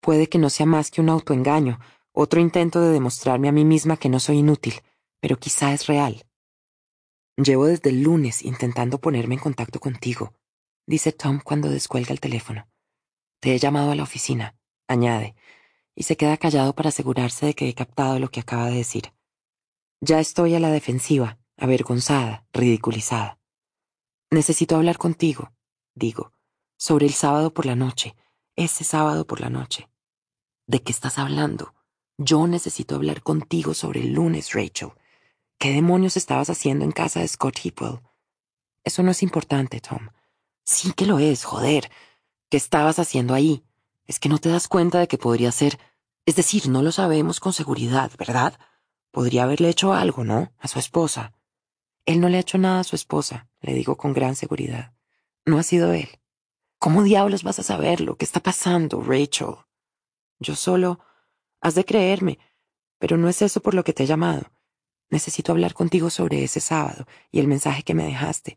Puede 0.00 0.28
que 0.28 0.38
no 0.38 0.50
sea 0.50 0.66
más 0.66 0.90
que 0.90 1.00
un 1.00 1.08
autoengaño, 1.08 1.78
otro 2.12 2.40
intento 2.40 2.80
de 2.80 2.92
demostrarme 2.92 3.48
a 3.48 3.52
mí 3.52 3.64
misma 3.64 3.96
que 3.96 4.08
no 4.08 4.18
soy 4.18 4.38
inútil, 4.38 4.74
pero 5.20 5.38
quizá 5.38 5.72
es 5.72 5.86
real. 5.86 6.26
Llevo 7.36 7.66
desde 7.66 7.90
el 7.90 8.02
lunes 8.02 8.42
intentando 8.42 8.98
ponerme 8.98 9.34
en 9.34 9.40
contacto 9.40 9.80
contigo, 9.80 10.34
dice 10.86 11.12
Tom 11.12 11.40
cuando 11.42 11.68
descuelga 11.68 12.12
el 12.12 12.20
teléfono. 12.20 12.68
Te 13.40 13.54
he 13.54 13.58
llamado 13.58 13.92
a 13.92 13.94
la 13.94 14.02
oficina, 14.02 14.56
añade, 14.88 15.34
y 15.94 16.04
se 16.04 16.16
queda 16.16 16.36
callado 16.36 16.74
para 16.74 16.88
asegurarse 16.88 17.46
de 17.46 17.54
que 17.54 17.68
he 17.68 17.74
captado 17.74 18.18
lo 18.18 18.30
que 18.30 18.40
acaba 18.40 18.66
de 18.66 18.76
decir. 18.76 19.12
Ya 20.00 20.18
estoy 20.18 20.54
a 20.54 20.60
la 20.60 20.70
defensiva, 20.70 21.38
avergonzada, 21.58 22.46
ridiculizada. 22.52 23.38
Necesito 24.30 24.76
hablar 24.76 24.96
contigo, 24.96 25.52
digo, 25.94 26.32
sobre 26.78 27.06
el 27.06 27.12
sábado 27.12 27.52
por 27.52 27.66
la 27.66 27.76
noche, 27.76 28.16
ese 28.56 28.84
sábado 28.84 29.26
por 29.26 29.40
la 29.40 29.50
noche. 29.50 29.89
¿De 30.70 30.80
qué 30.84 30.92
estás 30.92 31.18
hablando? 31.18 31.74
Yo 32.16 32.46
necesito 32.46 32.94
hablar 32.94 33.24
contigo 33.24 33.74
sobre 33.74 34.02
el 34.02 34.12
lunes, 34.12 34.52
Rachel. 34.52 34.92
¿Qué 35.58 35.72
demonios 35.72 36.16
estabas 36.16 36.48
haciendo 36.48 36.84
en 36.84 36.92
casa 36.92 37.18
de 37.18 37.26
Scott 37.26 37.58
Hipwell? 37.64 37.98
Eso 38.84 39.02
no 39.02 39.10
es 39.10 39.24
importante, 39.24 39.80
Tom. 39.80 40.10
Sí 40.62 40.92
que 40.92 41.06
lo 41.06 41.18
es, 41.18 41.42
joder. 41.42 41.90
¿Qué 42.48 42.56
estabas 42.56 43.00
haciendo 43.00 43.34
ahí? 43.34 43.64
Es 44.06 44.20
que 44.20 44.28
no 44.28 44.38
te 44.38 44.48
das 44.48 44.68
cuenta 44.68 45.00
de 45.00 45.08
que 45.08 45.18
podría 45.18 45.50
ser... 45.50 45.76
Es 46.24 46.36
decir, 46.36 46.68
no 46.68 46.82
lo 46.82 46.92
sabemos 46.92 47.40
con 47.40 47.52
seguridad, 47.52 48.12
¿verdad? 48.16 48.56
Podría 49.10 49.42
haberle 49.42 49.70
hecho 49.70 49.92
algo, 49.92 50.22
¿no? 50.22 50.52
A 50.60 50.68
su 50.68 50.78
esposa. 50.78 51.32
Él 52.06 52.20
no 52.20 52.28
le 52.28 52.36
ha 52.36 52.42
hecho 52.42 52.58
nada 52.58 52.78
a 52.78 52.84
su 52.84 52.94
esposa, 52.94 53.48
le 53.60 53.74
digo 53.74 53.96
con 53.96 54.12
gran 54.12 54.36
seguridad. 54.36 54.92
No 55.44 55.58
ha 55.58 55.64
sido 55.64 55.92
él. 55.92 56.20
¿Cómo 56.78 57.02
diablos 57.02 57.42
vas 57.42 57.58
a 57.58 57.64
saber 57.64 58.00
lo 58.00 58.16
que 58.16 58.24
está 58.24 58.38
pasando, 58.38 59.02
Rachel? 59.02 59.56
Yo 60.40 60.56
solo... 60.56 60.98
Has 61.62 61.74
de 61.74 61.84
creerme, 61.84 62.38
pero 62.98 63.18
no 63.18 63.28
es 63.28 63.42
eso 63.42 63.60
por 63.60 63.74
lo 63.74 63.84
que 63.84 63.92
te 63.92 64.04
he 64.04 64.06
llamado. 64.06 64.50
Necesito 65.10 65.52
hablar 65.52 65.74
contigo 65.74 66.08
sobre 66.08 66.42
ese 66.42 66.60
sábado 66.60 67.06
y 67.30 67.38
el 67.38 67.48
mensaje 67.48 67.82
que 67.82 67.94
me 67.94 68.04
dejaste. 68.04 68.56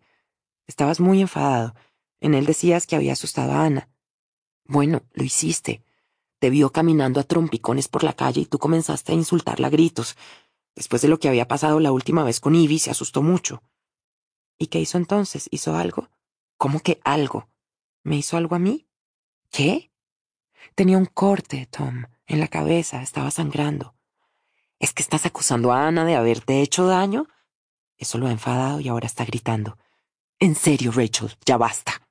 Estabas 0.67 1.01
muy 1.01 1.19
enfadado. 1.19 1.75
En 2.21 2.33
él 2.33 2.45
decías 2.45 2.87
que 2.87 2.95
había 2.95 3.13
asustado 3.13 3.51
a 3.51 3.65
Ana. 3.65 3.89
Bueno, 4.63 5.03
lo 5.11 5.23
hiciste. 5.23 5.83
Te 6.39 6.49
vio 6.49 6.71
caminando 6.71 7.19
a 7.19 7.23
trompicones 7.23 7.87
por 7.87 8.03
la 8.03 8.13
calle 8.13 8.41
y 8.41 8.45
tú 8.45 8.59
comenzaste 8.59 9.11
a 9.11 9.15
insultarla 9.15 9.67
a 9.67 9.71
gritos. 9.71 10.15
Después 10.75 11.01
de 11.01 11.07
lo 11.07 11.19
que 11.19 11.27
había 11.27 11.47
pasado 11.47 11.79
la 11.79 11.91
última 11.91 12.23
vez 12.23 12.39
con 12.39 12.55
Ivy, 12.55 12.79
se 12.79 12.91
asustó 12.91 13.21
mucho. 13.21 13.63
¿Y 14.57 14.67
qué 14.67 14.79
hizo 14.79 14.97
entonces? 14.97 15.47
¿Hizo 15.51 15.75
algo? 15.75 16.09
¿Cómo 16.57 16.79
que 16.79 17.01
algo? 17.03 17.49
¿Me 18.03 18.17
hizo 18.17 18.37
algo 18.37 18.55
a 18.55 18.59
mí? 18.59 18.87
¿Qué? 19.51 19.92
Tenía 20.75 20.97
un 20.97 21.05
corte, 21.05 21.67
Tom, 21.69 22.05
en 22.27 22.39
la 22.39 22.47
cabeza, 22.47 23.01
estaba 23.01 23.31
sangrando. 23.31 23.95
¿Es 24.79 24.93
que 24.93 25.03
estás 25.03 25.25
acusando 25.25 25.71
a 25.71 25.87
Ana 25.87 26.05
de 26.05 26.15
haberte 26.15 26.61
hecho 26.61 26.85
daño? 26.85 27.27
Eso 27.97 28.17
lo 28.17 28.27
ha 28.27 28.31
enfadado 28.31 28.79
y 28.79 28.89
ahora 28.89 29.07
está 29.07 29.23
gritando. 29.25 29.77
En 30.39 30.55
serio, 30.55 30.91
Rachel, 30.91 31.35
ya 31.45 31.57
basta. 31.57 32.01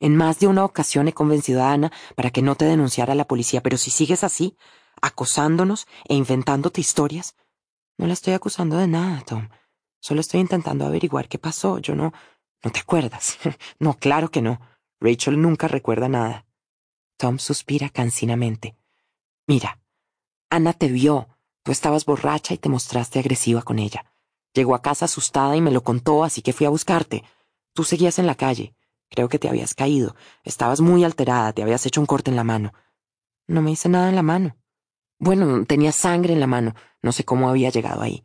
En 0.00 0.16
más 0.16 0.40
de 0.40 0.46
una 0.46 0.64
ocasión 0.64 1.08
he 1.08 1.12
convencido 1.12 1.62
a 1.62 1.72
Ana 1.72 1.92
para 2.16 2.30
que 2.30 2.42
no 2.42 2.56
te 2.56 2.64
denunciara 2.64 3.12
a 3.12 3.16
la 3.16 3.26
policía, 3.26 3.62
pero 3.62 3.76
si 3.76 3.90
sigues 3.90 4.24
así, 4.24 4.56
acosándonos 5.02 5.86
e 6.08 6.14
inventándote 6.14 6.80
historias, 6.80 7.36
no 7.98 8.06
la 8.06 8.14
estoy 8.14 8.32
acusando 8.32 8.78
de 8.78 8.88
nada, 8.88 9.22
Tom. 9.26 9.48
Solo 10.00 10.22
estoy 10.22 10.40
intentando 10.40 10.86
averiguar 10.86 11.28
qué 11.28 11.38
pasó. 11.38 11.78
Yo 11.78 11.94
no... 11.94 12.12
¿No 12.64 12.70
te 12.70 12.80
acuerdas? 12.80 13.38
no, 13.78 13.94
claro 13.94 14.30
que 14.30 14.42
no. 14.42 14.60
Rachel 15.00 15.40
nunca 15.40 15.68
recuerda 15.68 16.08
nada. 16.08 16.46
Tom 17.20 17.38
suspira 17.38 17.90
cansinamente. 17.90 18.78
Mira, 19.46 19.78
Ana 20.48 20.72
te 20.72 20.88
vio. 20.88 21.28
Tú 21.62 21.70
estabas 21.70 22.06
borracha 22.06 22.54
y 22.54 22.56
te 22.56 22.70
mostraste 22.70 23.18
agresiva 23.18 23.60
con 23.60 23.78
ella. 23.78 24.10
Llegó 24.54 24.74
a 24.74 24.80
casa 24.80 25.04
asustada 25.04 25.54
y 25.54 25.60
me 25.60 25.70
lo 25.70 25.84
contó, 25.84 26.24
así 26.24 26.40
que 26.40 26.54
fui 26.54 26.64
a 26.64 26.70
buscarte. 26.70 27.22
Tú 27.74 27.84
seguías 27.84 28.18
en 28.18 28.26
la 28.26 28.36
calle. 28.36 28.74
Creo 29.10 29.28
que 29.28 29.38
te 29.38 29.50
habías 29.50 29.74
caído. 29.74 30.16
Estabas 30.44 30.80
muy 30.80 31.04
alterada, 31.04 31.52
te 31.52 31.62
habías 31.62 31.84
hecho 31.84 32.00
un 32.00 32.06
corte 32.06 32.30
en 32.30 32.36
la 32.36 32.44
mano. 32.44 32.72
No 33.46 33.60
me 33.60 33.72
hice 33.72 33.90
nada 33.90 34.08
en 34.08 34.16
la 34.16 34.22
mano. 34.22 34.56
Bueno, 35.18 35.66
tenía 35.66 35.92
sangre 35.92 36.32
en 36.32 36.40
la 36.40 36.46
mano. 36.46 36.74
No 37.02 37.12
sé 37.12 37.24
cómo 37.24 37.50
había 37.50 37.68
llegado 37.68 38.00
ahí. 38.00 38.24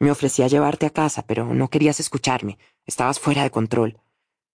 Me 0.00 0.10
ofrecí 0.10 0.42
a 0.42 0.48
llevarte 0.48 0.86
a 0.86 0.90
casa, 0.90 1.22
pero 1.22 1.54
no 1.54 1.68
querías 1.68 2.00
escucharme. 2.00 2.58
Estabas 2.86 3.20
fuera 3.20 3.44
de 3.44 3.52
control. 3.52 4.00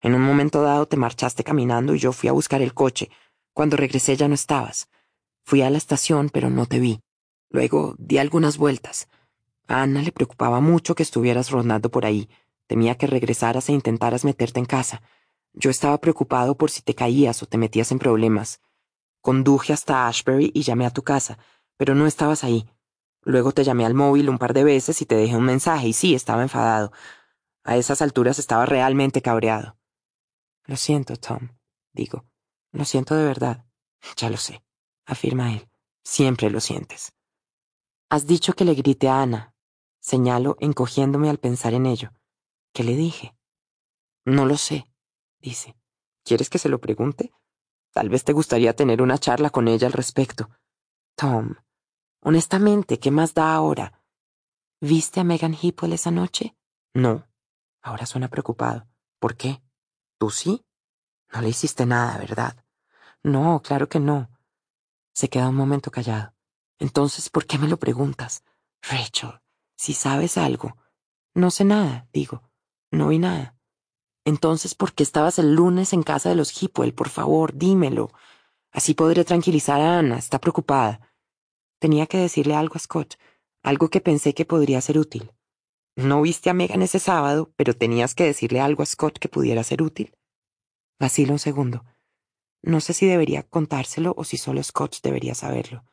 En 0.02 0.14
un 0.14 0.20
momento 0.20 0.60
dado 0.60 0.86
te 0.86 0.98
marchaste 0.98 1.42
caminando 1.42 1.94
y 1.94 1.98
yo 1.98 2.12
fui 2.12 2.28
a 2.28 2.32
buscar 2.32 2.60
el 2.60 2.74
coche. 2.74 3.10
Cuando 3.52 3.76
regresé 3.76 4.16
ya 4.16 4.28
no 4.28 4.34
estabas. 4.34 4.88
Fui 5.44 5.62
a 5.62 5.70
la 5.70 5.78
estación, 5.78 6.30
pero 6.30 6.50
no 6.50 6.66
te 6.66 6.78
vi. 6.78 7.00
Luego 7.50 7.94
di 7.98 8.18
algunas 8.18 8.56
vueltas. 8.56 9.08
A 9.66 9.82
Ana 9.82 10.02
le 10.02 10.12
preocupaba 10.12 10.60
mucho 10.60 10.94
que 10.94 11.02
estuvieras 11.02 11.50
rondando 11.50 11.90
por 11.90 12.06
ahí. 12.06 12.28
Temía 12.66 12.96
que 12.96 13.06
regresaras 13.06 13.68
e 13.68 13.72
intentaras 13.72 14.24
meterte 14.24 14.58
en 14.58 14.66
casa. 14.66 15.02
Yo 15.52 15.70
estaba 15.70 15.98
preocupado 15.98 16.56
por 16.56 16.70
si 16.70 16.82
te 16.82 16.94
caías 16.94 17.42
o 17.42 17.46
te 17.46 17.58
metías 17.58 17.92
en 17.92 17.98
problemas. 17.98 18.60
Conduje 19.20 19.72
hasta 19.72 20.08
Ashbury 20.08 20.50
y 20.54 20.62
llamé 20.62 20.86
a 20.86 20.90
tu 20.90 21.02
casa 21.02 21.38
pero 21.82 21.96
no 21.96 22.06
estabas 22.06 22.44
ahí. 22.44 22.70
Luego 23.22 23.50
te 23.50 23.64
llamé 23.64 23.84
al 23.84 23.94
móvil 23.94 24.28
un 24.28 24.38
par 24.38 24.52
de 24.52 24.62
veces 24.62 25.02
y 25.02 25.04
te 25.04 25.16
dejé 25.16 25.34
un 25.34 25.44
mensaje, 25.44 25.88
y 25.88 25.92
sí, 25.92 26.14
estaba 26.14 26.42
enfadado. 26.42 26.92
A 27.64 27.76
esas 27.76 28.02
alturas 28.02 28.38
estaba 28.38 28.66
realmente 28.66 29.20
cabreado. 29.20 29.76
Lo 30.64 30.76
siento, 30.76 31.16
Tom, 31.16 31.48
digo. 31.92 32.24
Lo 32.72 32.84
siento 32.84 33.14
de 33.14 33.24
verdad. 33.24 33.64
Ya 34.16 34.30
lo 34.30 34.36
sé, 34.36 34.64
afirma 35.06 35.52
él. 35.52 35.68
Siempre 36.04 36.50
lo 36.50 36.60
sientes. 36.60 37.12
Has 38.10 38.26
dicho 38.26 38.54
que 38.54 38.64
le 38.64 38.74
grité 38.74 39.08
a 39.08 39.22
Ana. 39.22 39.54
Señalo, 40.00 40.56
encogiéndome 40.58 41.30
al 41.30 41.38
pensar 41.38 41.74
en 41.74 41.86
ello. 41.86 42.12
¿Qué 42.72 42.82
le 42.82 42.96
dije? 42.96 43.36
No 44.24 44.46
lo 44.46 44.56
sé, 44.56 44.88
dice. 45.38 45.76
¿Quieres 46.24 46.50
que 46.50 46.58
se 46.58 46.68
lo 46.68 46.80
pregunte? 46.80 47.32
Tal 47.92 48.08
vez 48.08 48.24
te 48.24 48.32
gustaría 48.32 48.74
tener 48.74 49.02
una 49.02 49.18
charla 49.18 49.50
con 49.50 49.68
ella 49.68 49.86
al 49.86 49.92
respecto. 49.92 50.50
Tom, 51.14 51.54
Honestamente, 52.24 53.00
¿qué 53.00 53.10
más 53.10 53.34
da 53.34 53.52
ahora? 53.52 54.00
¿Viste 54.80 55.18
a 55.18 55.24
Megan 55.24 55.54
Hipple 55.60 55.96
esa 55.96 56.12
noche? 56.12 56.56
No. 56.94 57.26
Ahora 57.82 58.06
suena 58.06 58.28
preocupado. 58.28 58.86
¿Por 59.18 59.36
qué? 59.36 59.60
¿Tú 60.18 60.30
sí? 60.30 60.64
No 61.32 61.40
le 61.40 61.48
hiciste 61.48 61.84
nada, 61.84 62.18
¿verdad? 62.18 62.61
No, 63.24 63.62
claro 63.62 63.88
que 63.88 64.00
no. 64.00 64.30
Se 65.14 65.28
queda 65.28 65.48
un 65.48 65.54
momento 65.54 65.90
callado. 65.90 66.34
Entonces, 66.78 67.30
¿por 67.30 67.46
qué 67.46 67.58
me 67.58 67.68
lo 67.68 67.78
preguntas? 67.78 68.42
Rachel, 68.82 69.40
si 69.76 69.94
sabes 69.94 70.36
algo. 70.36 70.76
No 71.34 71.50
sé 71.50 71.64
nada, 71.64 72.08
digo. 72.12 72.42
No 72.90 73.08
vi 73.08 73.18
nada. 73.18 73.56
Entonces, 74.24 74.74
¿por 74.74 74.92
qué 74.92 75.02
estabas 75.02 75.38
el 75.38 75.54
lunes 75.54 75.92
en 75.92 76.02
casa 76.02 76.28
de 76.28 76.34
los 76.34 76.50
Hipple? 76.50 76.92
Por 76.92 77.08
favor, 77.08 77.54
dímelo. 77.54 78.10
Así 78.72 78.94
podré 78.94 79.24
tranquilizar 79.24 79.80
a 79.80 79.98
Ana. 79.98 80.18
Está 80.18 80.40
preocupada. 80.40 81.12
Tenía 81.78 82.06
que 82.06 82.18
decirle 82.18 82.54
algo 82.54 82.76
a 82.76 82.78
Scott, 82.78 83.16
algo 83.62 83.88
que 83.88 84.00
pensé 84.00 84.34
que 84.34 84.44
podría 84.44 84.80
ser 84.80 84.98
útil. 84.98 85.32
No 85.96 86.22
viste 86.22 86.48
a 86.48 86.54
Megan 86.54 86.82
ese 86.82 86.98
sábado, 86.98 87.52
pero 87.56 87.74
tenías 87.74 88.14
que 88.14 88.24
decirle 88.24 88.60
algo 88.60 88.82
a 88.82 88.86
Scott 88.86 89.18
que 89.18 89.28
pudiera 89.28 89.62
ser 89.62 89.82
útil. 89.82 90.16
Vacilo 90.98 91.32
un 91.32 91.38
segundo. 91.38 91.84
No 92.62 92.80
sé 92.80 92.92
si 92.92 93.06
debería 93.06 93.42
contárselo 93.42 94.14
o 94.16 94.24
si 94.24 94.36
solo 94.36 94.62
Scott 94.62 94.96
debería 95.02 95.34
saberlo. 95.34 95.84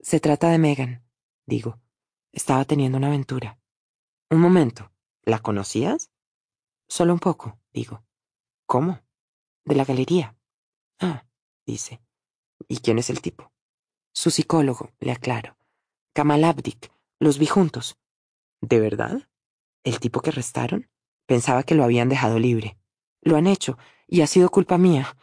Se 0.00 0.20
trata 0.20 0.50
de 0.50 0.58
Megan, 0.58 1.04
digo. 1.46 1.80
Estaba 2.32 2.64
teniendo 2.64 2.98
una 2.98 3.06
aventura. 3.06 3.58
Un 4.30 4.40
momento. 4.40 4.92
¿La 5.22 5.38
conocías? 5.38 6.10
Solo 6.88 7.12
un 7.12 7.20
poco, 7.20 7.58
digo. 7.72 8.04
¿Cómo? 8.66 9.00
De 9.64 9.74
la 9.74 9.84
galería. 9.84 10.36
Ah, 11.00 11.26
dice. 11.64 12.00
¿Y 12.66 12.78
quién 12.78 12.98
es 12.98 13.08
el 13.10 13.20
tipo? 13.20 13.52
Su 14.12 14.30
psicólogo, 14.30 14.92
le 15.00 15.12
aclaro. 15.12 15.56
Kamal 16.12 16.44
Abdik. 16.44 16.92
Los 17.18 17.38
vi 17.38 17.46
juntos. 17.46 17.98
¿De 18.60 18.80
verdad? 18.80 19.28
¿El 19.84 20.00
tipo 20.00 20.20
que 20.20 20.30
arrestaron? 20.30 20.90
Pensaba 21.26 21.62
que 21.62 21.74
lo 21.74 21.84
habían 21.84 22.08
dejado 22.08 22.38
libre. 22.38 22.78
Lo 23.20 23.36
han 23.36 23.46
hecho, 23.46 23.78
y 24.06 24.22
ha 24.22 24.26
sido 24.26 24.50
culpa 24.50 24.78
mía. 24.78 25.16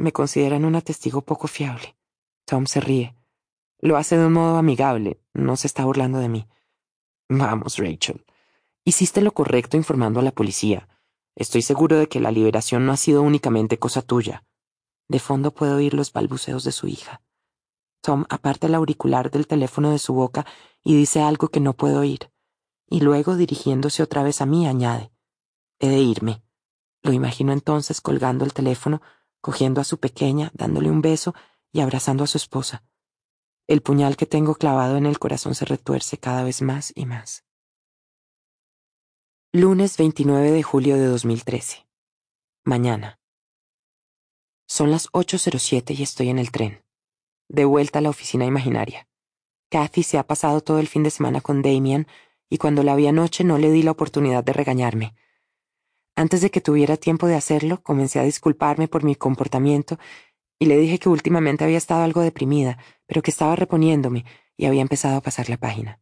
Me 0.00 0.12
consideran 0.12 0.64
una 0.64 0.80
testigo 0.80 1.20
poco 1.20 1.46
fiable. 1.46 1.94
Tom 2.46 2.64
se 2.64 2.80
ríe. 2.80 3.14
Lo 3.80 3.98
hace 3.98 4.16
de 4.16 4.24
un 4.24 4.32
modo 4.32 4.56
amigable, 4.56 5.20
no 5.34 5.56
se 5.56 5.66
está 5.66 5.84
burlando 5.84 6.20
de 6.20 6.30
mí. 6.30 6.48
Vamos, 7.28 7.76
Rachel. 7.76 8.24
Hiciste 8.82 9.20
lo 9.20 9.32
correcto 9.32 9.76
informando 9.76 10.18
a 10.18 10.22
la 10.22 10.30
policía. 10.30 10.88
Estoy 11.36 11.60
seguro 11.60 11.98
de 11.98 12.08
que 12.08 12.18
la 12.18 12.30
liberación 12.30 12.86
no 12.86 12.92
ha 12.92 12.96
sido 12.96 13.20
únicamente 13.20 13.78
cosa 13.78 14.00
tuya. 14.00 14.46
De 15.06 15.18
fondo 15.18 15.52
puedo 15.52 15.76
oír 15.76 15.92
los 15.92 16.14
balbuceos 16.14 16.64
de 16.64 16.72
su 16.72 16.88
hija. 16.88 17.20
Tom 18.00 18.24
aparta 18.30 18.68
el 18.68 18.76
auricular 18.76 19.30
del 19.30 19.46
teléfono 19.46 19.90
de 19.90 19.98
su 19.98 20.14
boca 20.14 20.46
y 20.82 20.96
dice 20.96 21.20
algo 21.20 21.48
que 21.48 21.60
no 21.60 21.74
puedo 21.74 22.00
oír. 22.00 22.32
Y 22.88 23.00
luego, 23.00 23.36
dirigiéndose 23.36 24.02
otra 24.02 24.22
vez 24.22 24.40
a 24.40 24.46
mí, 24.46 24.66
añade, 24.66 25.12
He 25.78 25.90
de 25.90 25.98
irme. 25.98 26.42
Lo 27.02 27.12
imagino 27.12 27.52
entonces 27.52 28.00
colgando 28.00 28.46
el 28.46 28.54
teléfono, 28.54 29.02
cogiendo 29.40 29.80
a 29.80 29.84
su 29.84 29.98
pequeña, 29.98 30.50
dándole 30.54 30.90
un 30.90 31.02
beso 31.02 31.34
y 31.72 31.80
abrazando 31.80 32.24
a 32.24 32.26
su 32.26 32.38
esposa. 32.38 32.84
El 33.66 33.82
puñal 33.82 34.16
que 34.16 34.26
tengo 34.26 34.54
clavado 34.54 34.96
en 34.96 35.06
el 35.06 35.18
corazón 35.18 35.54
se 35.54 35.64
retuerce 35.64 36.18
cada 36.18 36.42
vez 36.42 36.62
más 36.62 36.92
y 36.94 37.06
más. 37.06 37.44
Lunes 39.52 39.96
29 39.96 40.50
de 40.50 40.62
julio 40.62 40.96
de 40.96 41.06
2013. 41.06 41.86
Mañana. 42.64 43.18
Son 44.66 44.90
las 44.90 45.10
8.07 45.12 45.98
y 45.98 46.02
estoy 46.02 46.28
en 46.28 46.38
el 46.38 46.50
tren 46.50 46.84
de 47.50 47.64
vuelta 47.64 47.98
a 47.98 48.02
la 48.02 48.10
oficina 48.10 48.46
imaginaria. 48.46 49.08
Kathy 49.70 50.04
se 50.04 50.18
ha 50.18 50.26
pasado 50.26 50.60
todo 50.60 50.78
el 50.78 50.86
fin 50.86 51.02
de 51.02 51.10
semana 51.10 51.40
con 51.40 51.62
Damien 51.62 52.06
y 52.48 52.58
cuando 52.58 52.82
la 52.82 52.94
vi 52.94 53.08
anoche 53.08 53.44
no 53.44 53.58
le 53.58 53.70
di 53.70 53.82
la 53.82 53.90
oportunidad 53.90 54.44
de 54.44 54.52
regañarme. 54.52 55.14
Antes 56.20 56.42
de 56.42 56.50
que 56.50 56.60
tuviera 56.60 56.98
tiempo 56.98 57.28
de 57.28 57.34
hacerlo, 57.34 57.82
comencé 57.82 58.20
a 58.20 58.24
disculparme 58.24 58.88
por 58.88 59.04
mi 59.04 59.14
comportamiento 59.14 59.98
y 60.58 60.66
le 60.66 60.76
dije 60.76 60.98
que 60.98 61.08
últimamente 61.08 61.64
había 61.64 61.78
estado 61.78 62.02
algo 62.02 62.20
deprimida, 62.20 62.76
pero 63.06 63.22
que 63.22 63.30
estaba 63.30 63.56
reponiéndome 63.56 64.26
y 64.54 64.66
había 64.66 64.82
empezado 64.82 65.16
a 65.16 65.22
pasar 65.22 65.48
la 65.48 65.56
página. 65.56 65.98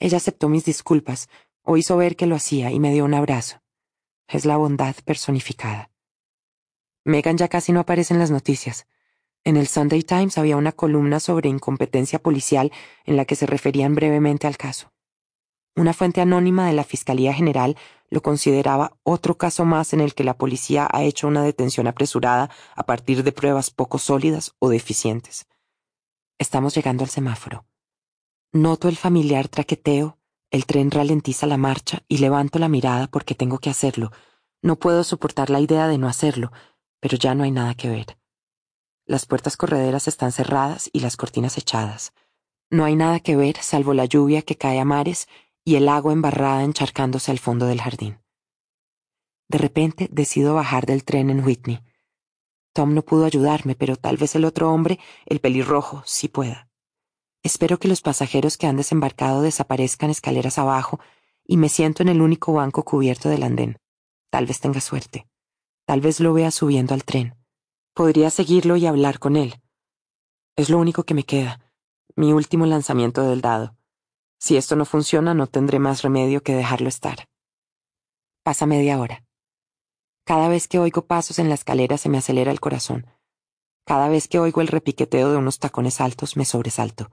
Ella 0.00 0.16
aceptó 0.16 0.48
mis 0.48 0.64
disculpas 0.64 1.28
o 1.62 1.76
hizo 1.76 1.96
ver 1.96 2.16
que 2.16 2.26
lo 2.26 2.34
hacía 2.34 2.72
y 2.72 2.80
me 2.80 2.92
dio 2.92 3.04
un 3.04 3.14
abrazo. 3.14 3.62
Es 4.26 4.44
la 4.44 4.56
bondad 4.56 4.96
personificada. 5.04 5.88
Megan 7.04 7.36
ya 7.36 7.46
casi 7.46 7.70
no 7.70 7.78
aparece 7.78 8.12
en 8.12 8.18
las 8.18 8.32
noticias. 8.32 8.88
En 9.44 9.56
el 9.56 9.68
Sunday 9.68 10.02
Times 10.02 10.36
había 10.36 10.56
una 10.56 10.72
columna 10.72 11.20
sobre 11.20 11.48
incompetencia 11.48 12.18
policial 12.18 12.72
en 13.04 13.16
la 13.16 13.24
que 13.24 13.36
se 13.36 13.46
referían 13.46 13.94
brevemente 13.94 14.48
al 14.48 14.56
caso. 14.56 14.90
Una 15.76 15.92
fuente 15.92 16.20
anónima 16.20 16.66
de 16.66 16.72
la 16.72 16.82
Fiscalía 16.82 17.32
General 17.32 17.76
lo 18.10 18.22
consideraba 18.22 18.96
otro 19.02 19.36
caso 19.36 19.64
más 19.64 19.92
en 19.92 20.00
el 20.00 20.14
que 20.14 20.24
la 20.24 20.36
policía 20.36 20.88
ha 20.90 21.02
hecho 21.02 21.26
una 21.26 21.42
detención 21.42 21.86
apresurada 21.86 22.50
a 22.76 22.84
partir 22.84 23.24
de 23.24 23.32
pruebas 23.32 23.70
poco 23.70 23.98
sólidas 23.98 24.54
o 24.58 24.68
deficientes. 24.68 25.46
Estamos 26.38 26.74
llegando 26.74 27.04
al 27.04 27.10
semáforo. 27.10 27.66
Noto 28.52 28.88
el 28.88 28.96
familiar 28.96 29.48
traqueteo, 29.48 30.18
el 30.50 30.66
tren 30.66 30.90
ralentiza 30.90 31.46
la 31.46 31.56
marcha 31.56 32.02
y 32.06 32.18
levanto 32.18 32.58
la 32.58 32.68
mirada 32.68 33.08
porque 33.08 33.34
tengo 33.34 33.58
que 33.58 33.70
hacerlo. 33.70 34.12
No 34.62 34.76
puedo 34.76 35.02
soportar 35.02 35.50
la 35.50 35.60
idea 35.60 35.88
de 35.88 35.98
no 35.98 36.08
hacerlo, 36.08 36.52
pero 37.00 37.16
ya 37.16 37.34
no 37.34 37.44
hay 37.44 37.50
nada 37.50 37.74
que 37.74 37.88
ver. 37.88 38.18
Las 39.06 39.26
puertas 39.26 39.56
correderas 39.56 40.08
están 40.08 40.32
cerradas 40.32 40.88
y 40.92 41.00
las 41.00 41.16
cortinas 41.16 41.58
echadas. 41.58 42.12
No 42.70 42.84
hay 42.84 42.96
nada 42.96 43.20
que 43.20 43.36
ver 43.36 43.56
salvo 43.60 43.92
la 43.92 44.06
lluvia 44.06 44.42
que 44.42 44.56
cae 44.56 44.80
a 44.80 44.84
mares 44.84 45.28
y 45.64 45.76
el 45.76 45.88
agua 45.88 46.12
embarrada 46.12 46.62
encharcándose 46.62 47.30
al 47.30 47.38
fondo 47.38 47.66
del 47.66 47.80
jardín. 47.80 48.18
De 49.48 49.58
repente 49.58 50.08
decido 50.10 50.54
bajar 50.54 50.86
del 50.86 51.04
tren 51.04 51.30
en 51.30 51.44
Whitney. 51.44 51.80
Tom 52.72 52.94
no 52.94 53.02
pudo 53.02 53.24
ayudarme, 53.24 53.74
pero 53.74 53.96
tal 53.96 54.16
vez 54.16 54.34
el 54.34 54.44
otro 54.44 54.72
hombre, 54.72 54.98
el 55.26 55.40
pelirrojo, 55.40 56.02
sí 56.06 56.28
pueda. 56.28 56.68
Espero 57.42 57.78
que 57.78 57.88
los 57.88 58.00
pasajeros 58.00 58.56
que 58.56 58.66
han 58.66 58.76
desembarcado 58.76 59.42
desaparezcan 59.42 60.10
escaleras 60.10 60.58
abajo 60.58 60.98
y 61.46 61.56
me 61.56 61.68
siento 61.68 62.02
en 62.02 62.08
el 62.08 62.22
único 62.22 62.54
banco 62.54 62.84
cubierto 62.84 63.28
del 63.28 63.42
andén. 63.42 63.78
Tal 64.30 64.46
vez 64.46 64.60
tenga 64.60 64.80
suerte. 64.80 65.28
Tal 65.86 66.00
vez 66.00 66.20
lo 66.20 66.32
vea 66.32 66.50
subiendo 66.50 66.94
al 66.94 67.04
tren. 67.04 67.36
Podría 67.92 68.30
seguirlo 68.30 68.76
y 68.76 68.86
hablar 68.86 69.18
con 69.18 69.36
él. 69.36 69.60
Es 70.56 70.70
lo 70.70 70.78
único 70.78 71.04
que 71.04 71.14
me 71.14 71.24
queda, 71.24 71.60
mi 72.16 72.32
último 72.32 72.64
lanzamiento 72.66 73.22
del 73.22 73.40
dado. 73.40 73.76
Si 74.44 74.58
esto 74.58 74.76
no 74.76 74.84
funciona, 74.84 75.32
no 75.32 75.46
tendré 75.46 75.78
más 75.78 76.02
remedio 76.02 76.42
que 76.42 76.54
dejarlo 76.54 76.90
estar. 76.90 77.30
Pasa 78.42 78.66
media 78.66 79.00
hora. 79.00 79.24
Cada 80.26 80.48
vez 80.48 80.68
que 80.68 80.78
oigo 80.78 81.06
pasos 81.06 81.38
en 81.38 81.48
la 81.48 81.54
escalera 81.54 81.96
se 81.96 82.10
me 82.10 82.18
acelera 82.18 82.50
el 82.50 82.60
corazón. 82.60 83.06
Cada 83.86 84.10
vez 84.10 84.28
que 84.28 84.38
oigo 84.38 84.60
el 84.60 84.68
repiqueteo 84.68 85.30
de 85.30 85.38
unos 85.38 85.60
tacones 85.60 85.98
altos 85.98 86.36
me 86.36 86.44
sobresalto. 86.44 87.10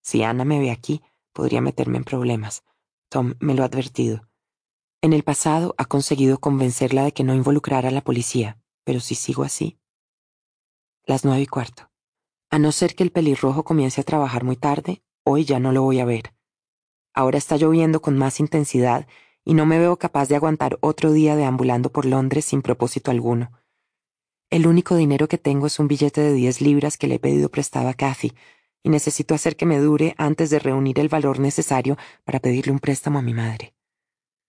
Si 0.00 0.22
Ana 0.22 0.44
me 0.44 0.60
ve 0.60 0.70
aquí, 0.70 1.02
podría 1.32 1.60
meterme 1.60 1.98
en 1.98 2.04
problemas. 2.04 2.62
Tom 3.08 3.34
me 3.40 3.54
lo 3.54 3.64
ha 3.64 3.66
advertido. 3.66 4.28
En 5.00 5.12
el 5.12 5.24
pasado 5.24 5.74
ha 5.76 5.86
conseguido 5.86 6.38
convencerla 6.38 7.02
de 7.02 7.10
que 7.10 7.24
no 7.24 7.34
involucrara 7.34 7.88
a 7.88 7.92
la 7.92 8.02
policía, 8.02 8.60
pero 8.84 9.00
si 9.00 9.16
sigo 9.16 9.42
así. 9.42 9.80
Las 11.04 11.24
nueve 11.24 11.42
y 11.42 11.46
cuarto. 11.48 11.90
A 12.48 12.60
no 12.60 12.70
ser 12.70 12.94
que 12.94 13.02
el 13.02 13.10
pelirrojo 13.10 13.64
comience 13.64 14.00
a 14.02 14.04
trabajar 14.04 14.44
muy 14.44 14.54
tarde, 14.54 15.02
hoy 15.24 15.44
ya 15.44 15.58
no 15.58 15.72
lo 15.72 15.82
voy 15.82 15.98
a 15.98 16.04
ver. 16.04 16.32
Ahora 17.14 17.38
está 17.38 17.56
lloviendo 17.56 18.00
con 18.00 18.16
más 18.16 18.40
intensidad 18.40 19.06
y 19.44 19.54
no 19.54 19.66
me 19.66 19.78
veo 19.78 19.96
capaz 19.96 20.28
de 20.28 20.36
aguantar 20.36 20.78
otro 20.80 21.12
día 21.12 21.36
deambulando 21.36 21.90
por 21.90 22.04
Londres 22.04 22.44
sin 22.44 22.62
propósito 22.62 23.10
alguno. 23.10 23.52
El 24.50 24.66
único 24.66 24.96
dinero 24.96 25.28
que 25.28 25.38
tengo 25.38 25.66
es 25.66 25.78
un 25.78 25.88
billete 25.88 26.20
de 26.20 26.32
diez 26.32 26.60
libras 26.60 26.96
que 26.96 27.06
le 27.06 27.16
he 27.16 27.18
pedido 27.18 27.50
prestado 27.50 27.88
a 27.88 27.94
Kathy, 27.94 28.32
y 28.82 28.88
necesito 28.88 29.34
hacer 29.34 29.56
que 29.56 29.66
me 29.66 29.78
dure 29.78 30.14
antes 30.18 30.50
de 30.50 30.58
reunir 30.58 30.98
el 30.98 31.08
valor 31.08 31.38
necesario 31.38 31.96
para 32.24 32.40
pedirle 32.40 32.72
un 32.72 32.78
préstamo 32.78 33.18
a 33.18 33.22
mi 33.22 33.34
madre. 33.34 33.74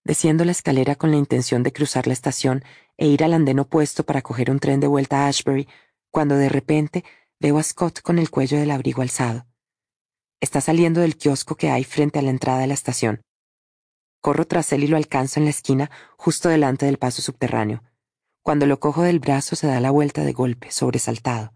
Desciendo 0.03 0.45
la 0.45 0.51
escalera 0.51 0.95
con 0.95 1.11
la 1.11 1.17
intención 1.17 1.61
de 1.63 1.73
cruzar 1.73 2.07
la 2.07 2.13
estación 2.13 2.63
e 2.97 3.07
ir 3.07 3.23
al 3.23 3.33
andén 3.33 3.59
opuesto 3.59 4.03
para 4.03 4.21
coger 4.21 4.49
un 4.49 4.59
tren 4.59 4.79
de 4.79 4.87
vuelta 4.87 5.25
a 5.25 5.27
Ashbury, 5.27 5.67
cuando 6.09 6.35
de 6.35 6.49
repente 6.49 7.03
veo 7.39 7.57
a 7.57 7.63
Scott 7.63 8.01
con 8.01 8.17
el 8.17 8.29
cuello 8.29 8.57
del 8.57 8.71
abrigo 8.71 9.01
alzado. 9.01 9.45
Está 10.41 10.59
saliendo 10.59 11.01
del 11.01 11.17
kiosco 11.17 11.55
que 11.55 11.69
hay 11.69 11.83
frente 11.83 12.17
a 12.17 12.23
la 12.23 12.31
entrada 12.31 12.59
de 12.59 12.67
la 12.67 12.73
estación. 12.73 13.21
Corro 14.21 14.45
tras 14.45 14.73
él 14.73 14.83
y 14.83 14.87
lo 14.87 14.97
alcanzo 14.97 15.39
en 15.39 15.45
la 15.45 15.51
esquina, 15.51 15.91
justo 16.17 16.49
delante 16.49 16.87
del 16.87 16.97
paso 16.97 17.21
subterráneo. 17.21 17.83
Cuando 18.41 18.65
lo 18.65 18.79
cojo 18.79 19.03
del 19.03 19.19
brazo 19.19 19.55
se 19.55 19.67
da 19.67 19.79
la 19.79 19.91
vuelta 19.91 20.23
de 20.23 20.33
golpe, 20.33 20.71
sobresaltado. 20.71 21.53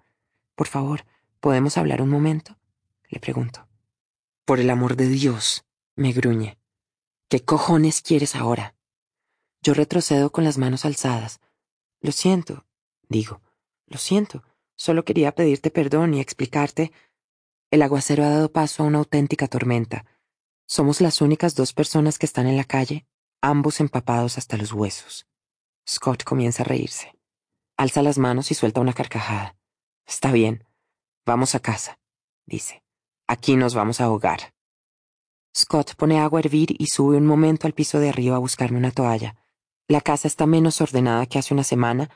Por 0.54 0.68
favor, 0.68 1.04
¿podemos 1.40 1.78
hablar 1.78 2.02
un 2.02 2.10
momento? 2.10 2.58
Le 3.10 3.20
pregunto. 3.20 3.68
Por 4.46 4.60
el 4.60 4.70
amor 4.70 4.96
de 4.96 5.08
Dios, 5.08 5.66
me 5.96 6.14
gruñe. 6.14 6.60
¿Qué 7.28 7.44
cojones 7.44 8.04
quieres 8.04 8.36
ahora? 8.36 8.76
Yo 9.64 9.74
retrocedo 9.74 10.32
con 10.32 10.44
las 10.44 10.60
manos 10.60 10.86
alzadas. 10.86 11.40
Lo 12.02 12.12
siento, 12.12 12.66
digo. 13.10 13.42
Lo 13.88 13.98
siento. 13.98 14.44
Solo 14.76 15.06
quería 15.06 15.34
pedirte 15.34 15.72
perdón 15.72 16.14
y 16.14 16.20
explicarte 16.20 16.92
el 17.72 17.82
aguacero 17.82 18.24
ha 18.24 18.30
dado 18.30 18.52
paso 18.52 18.84
a 18.84 18.86
una 18.86 19.00
auténtica 19.00 19.48
tormenta. 19.48 20.06
Somos 20.68 21.02
las 21.02 21.22
únicas 21.22 21.56
dos 21.56 21.74
personas 21.74 22.18
que 22.18 22.26
están 22.26 22.48
en 22.48 22.58
la 22.58 22.64
calle, 22.64 23.06
ambos 23.42 23.80
empapados 23.80 24.38
hasta 24.38 24.58
los 24.58 24.72
huesos. 24.74 25.28
Scott 25.88 26.24
comienza 26.24 26.64
a 26.64 26.66
reírse. 26.66 27.14
Alza 27.78 28.02
las 28.02 28.18
manos 28.18 28.52
y 28.52 28.56
suelta 28.56 28.82
una 28.82 28.94
carcajada. 28.94 29.56
Está 30.06 30.32
bien. 30.32 30.64
Vamos 31.26 31.56
a 31.56 31.60
casa, 31.60 32.00
dice. 32.46 32.84
Aquí 33.28 33.56
nos 33.56 33.74
vamos 33.76 34.02
a 34.02 34.06
ahogar. 34.06 34.54
Scott 35.56 35.96
pone 35.96 36.20
agua 36.20 36.40
a 36.40 36.42
hervir 36.42 36.76
y 36.78 36.88
sube 36.88 37.18
un 37.18 37.26
momento 37.26 37.68
al 37.68 37.74
piso 37.74 38.00
de 38.00 38.10
arriba 38.10 38.36
a 38.36 38.40
buscarme 38.40 38.78
una 38.78 38.92
toalla. 38.92 39.36
La 39.88 40.02
casa 40.02 40.28
está 40.28 40.46
menos 40.46 40.82
ordenada 40.82 41.26
que 41.26 41.40
hace 41.40 41.54
una 41.54 41.64
semana 41.64 42.10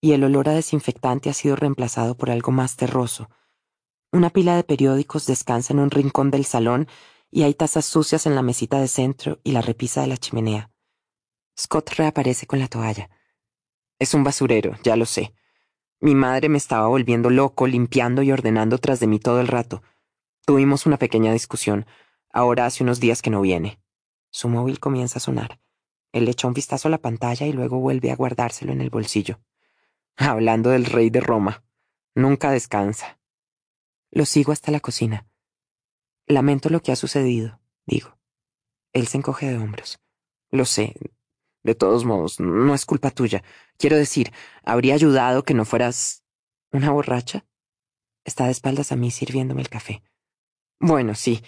y 0.00 0.12
el 0.12 0.24
olor 0.24 0.48
a 0.48 0.54
desinfectante 0.54 1.28
ha 1.28 1.34
sido 1.34 1.56
reemplazado 1.56 2.16
por 2.16 2.30
algo 2.30 2.52
más 2.52 2.76
terroso, 2.76 3.28
una 4.12 4.30
pila 4.30 4.56
de 4.56 4.64
periódicos 4.64 5.26
descansa 5.26 5.72
en 5.72 5.78
un 5.78 5.90
rincón 5.90 6.30
del 6.30 6.44
salón 6.44 6.88
y 7.30 7.44
hay 7.44 7.54
tazas 7.54 7.84
sucias 7.84 8.26
en 8.26 8.34
la 8.34 8.42
mesita 8.42 8.80
de 8.80 8.88
centro 8.88 9.38
y 9.44 9.52
la 9.52 9.62
repisa 9.62 10.00
de 10.00 10.08
la 10.08 10.16
chimenea. 10.16 10.70
Scott 11.58 11.90
reaparece 11.90 12.46
con 12.46 12.58
la 12.58 12.68
toalla. 12.68 13.08
Es 13.98 14.14
un 14.14 14.24
basurero, 14.24 14.76
ya 14.82 14.96
lo 14.96 15.06
sé. 15.06 15.34
Mi 16.00 16.14
madre 16.14 16.48
me 16.48 16.58
estaba 16.58 16.88
volviendo 16.88 17.30
loco, 17.30 17.66
limpiando 17.66 18.22
y 18.22 18.32
ordenando 18.32 18.78
tras 18.78 18.98
de 18.98 19.06
mí 19.06 19.20
todo 19.20 19.40
el 19.40 19.46
rato. 19.46 19.82
Tuvimos 20.44 20.86
una 20.86 20.96
pequeña 20.96 21.32
discusión. 21.32 21.86
Ahora 22.32 22.66
hace 22.66 22.82
unos 22.82 22.98
días 22.98 23.22
que 23.22 23.30
no 23.30 23.42
viene. 23.42 23.80
Su 24.30 24.48
móvil 24.48 24.80
comienza 24.80 25.18
a 25.18 25.20
sonar. 25.20 25.60
Él 26.12 26.28
echa 26.28 26.48
un 26.48 26.54
vistazo 26.54 26.88
a 26.88 26.90
la 26.90 26.98
pantalla 26.98 27.46
y 27.46 27.52
luego 27.52 27.78
vuelve 27.78 28.10
a 28.10 28.16
guardárselo 28.16 28.72
en 28.72 28.80
el 28.80 28.90
bolsillo. 28.90 29.38
Hablando 30.16 30.70
del 30.70 30.86
rey 30.86 31.10
de 31.10 31.20
Roma. 31.20 31.62
Nunca 32.14 32.50
descansa. 32.50 33.19
Lo 34.10 34.26
sigo 34.26 34.52
hasta 34.52 34.72
la 34.72 34.80
cocina. 34.80 35.26
Lamento 36.26 36.68
lo 36.68 36.82
que 36.82 36.92
ha 36.92 36.96
sucedido, 36.96 37.60
digo. 37.86 38.18
Él 38.92 39.06
se 39.06 39.18
encoge 39.18 39.48
de 39.48 39.58
hombros. 39.58 40.00
Lo 40.50 40.64
sé. 40.64 40.94
De 41.62 41.74
todos 41.74 42.04
modos, 42.04 42.40
no 42.40 42.74
es 42.74 42.86
culpa 42.86 43.10
tuya. 43.10 43.42
Quiero 43.76 43.96
decir, 43.96 44.32
habría 44.64 44.94
ayudado 44.94 45.42
que 45.44 45.54
no 45.54 45.64
fueras... 45.64 46.24
¿Una 46.72 46.90
borracha? 46.90 47.44
Está 48.24 48.46
de 48.46 48.52
espaldas 48.52 48.92
a 48.92 48.96
mí 48.96 49.10
sirviéndome 49.10 49.60
el 49.62 49.68
café. 49.68 50.02
Bueno, 50.78 51.14
sí, 51.14 51.42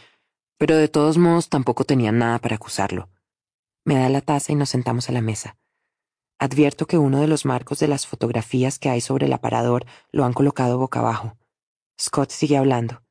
pero 0.58 0.76
de 0.76 0.88
todos 0.88 1.16
modos 1.16 1.48
tampoco 1.48 1.84
tenía 1.84 2.12
nada 2.12 2.38
para 2.38 2.56
acusarlo. 2.56 3.08
Me 3.84 3.96
da 3.96 4.08
la 4.08 4.20
taza 4.20 4.52
y 4.52 4.56
nos 4.56 4.70
sentamos 4.70 5.08
a 5.08 5.12
la 5.12 5.20
mesa. 5.20 5.56
Advierto 6.38 6.86
que 6.86 6.98
uno 6.98 7.20
de 7.20 7.28
los 7.28 7.44
marcos 7.44 7.78
de 7.78 7.88
las 7.88 8.06
fotografías 8.06 8.78
que 8.78 8.90
hay 8.90 9.00
sobre 9.00 9.26
el 9.26 9.32
aparador 9.32 9.86
lo 10.10 10.24
han 10.24 10.32
colocado 10.32 10.78
boca 10.78 11.00
abajo. 11.00 11.36
Scott 12.02 12.30
sigue 12.30 12.56
hablando. 12.56 13.02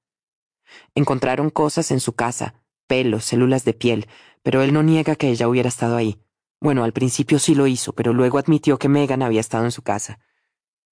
Encontraron 0.96 1.50
cosas 1.50 1.92
en 1.92 2.02
su 2.02 2.14
casa, 2.14 2.56
pelos, 2.88 3.24
células 3.24 3.64
de 3.64 3.74
piel, 3.74 4.08
pero 4.44 4.62
él 4.62 4.74
no 4.74 4.84
niega 4.84 5.16
que 5.16 5.30
ella 5.30 5.48
hubiera 5.48 5.70
estado 5.70 5.96
ahí. 5.96 6.22
Bueno, 6.60 6.84
al 6.84 6.92
principio 6.92 7.40
sí 7.40 7.56
lo 7.56 7.68
hizo, 7.68 7.94
pero 7.94 8.14
luego 8.14 8.38
admitió 8.38 8.78
que 8.78 8.90
Megan 8.90 9.24
había 9.24 9.40
estado 9.40 9.64
en 9.66 9.72
su 9.72 9.82
casa. 9.82 10.20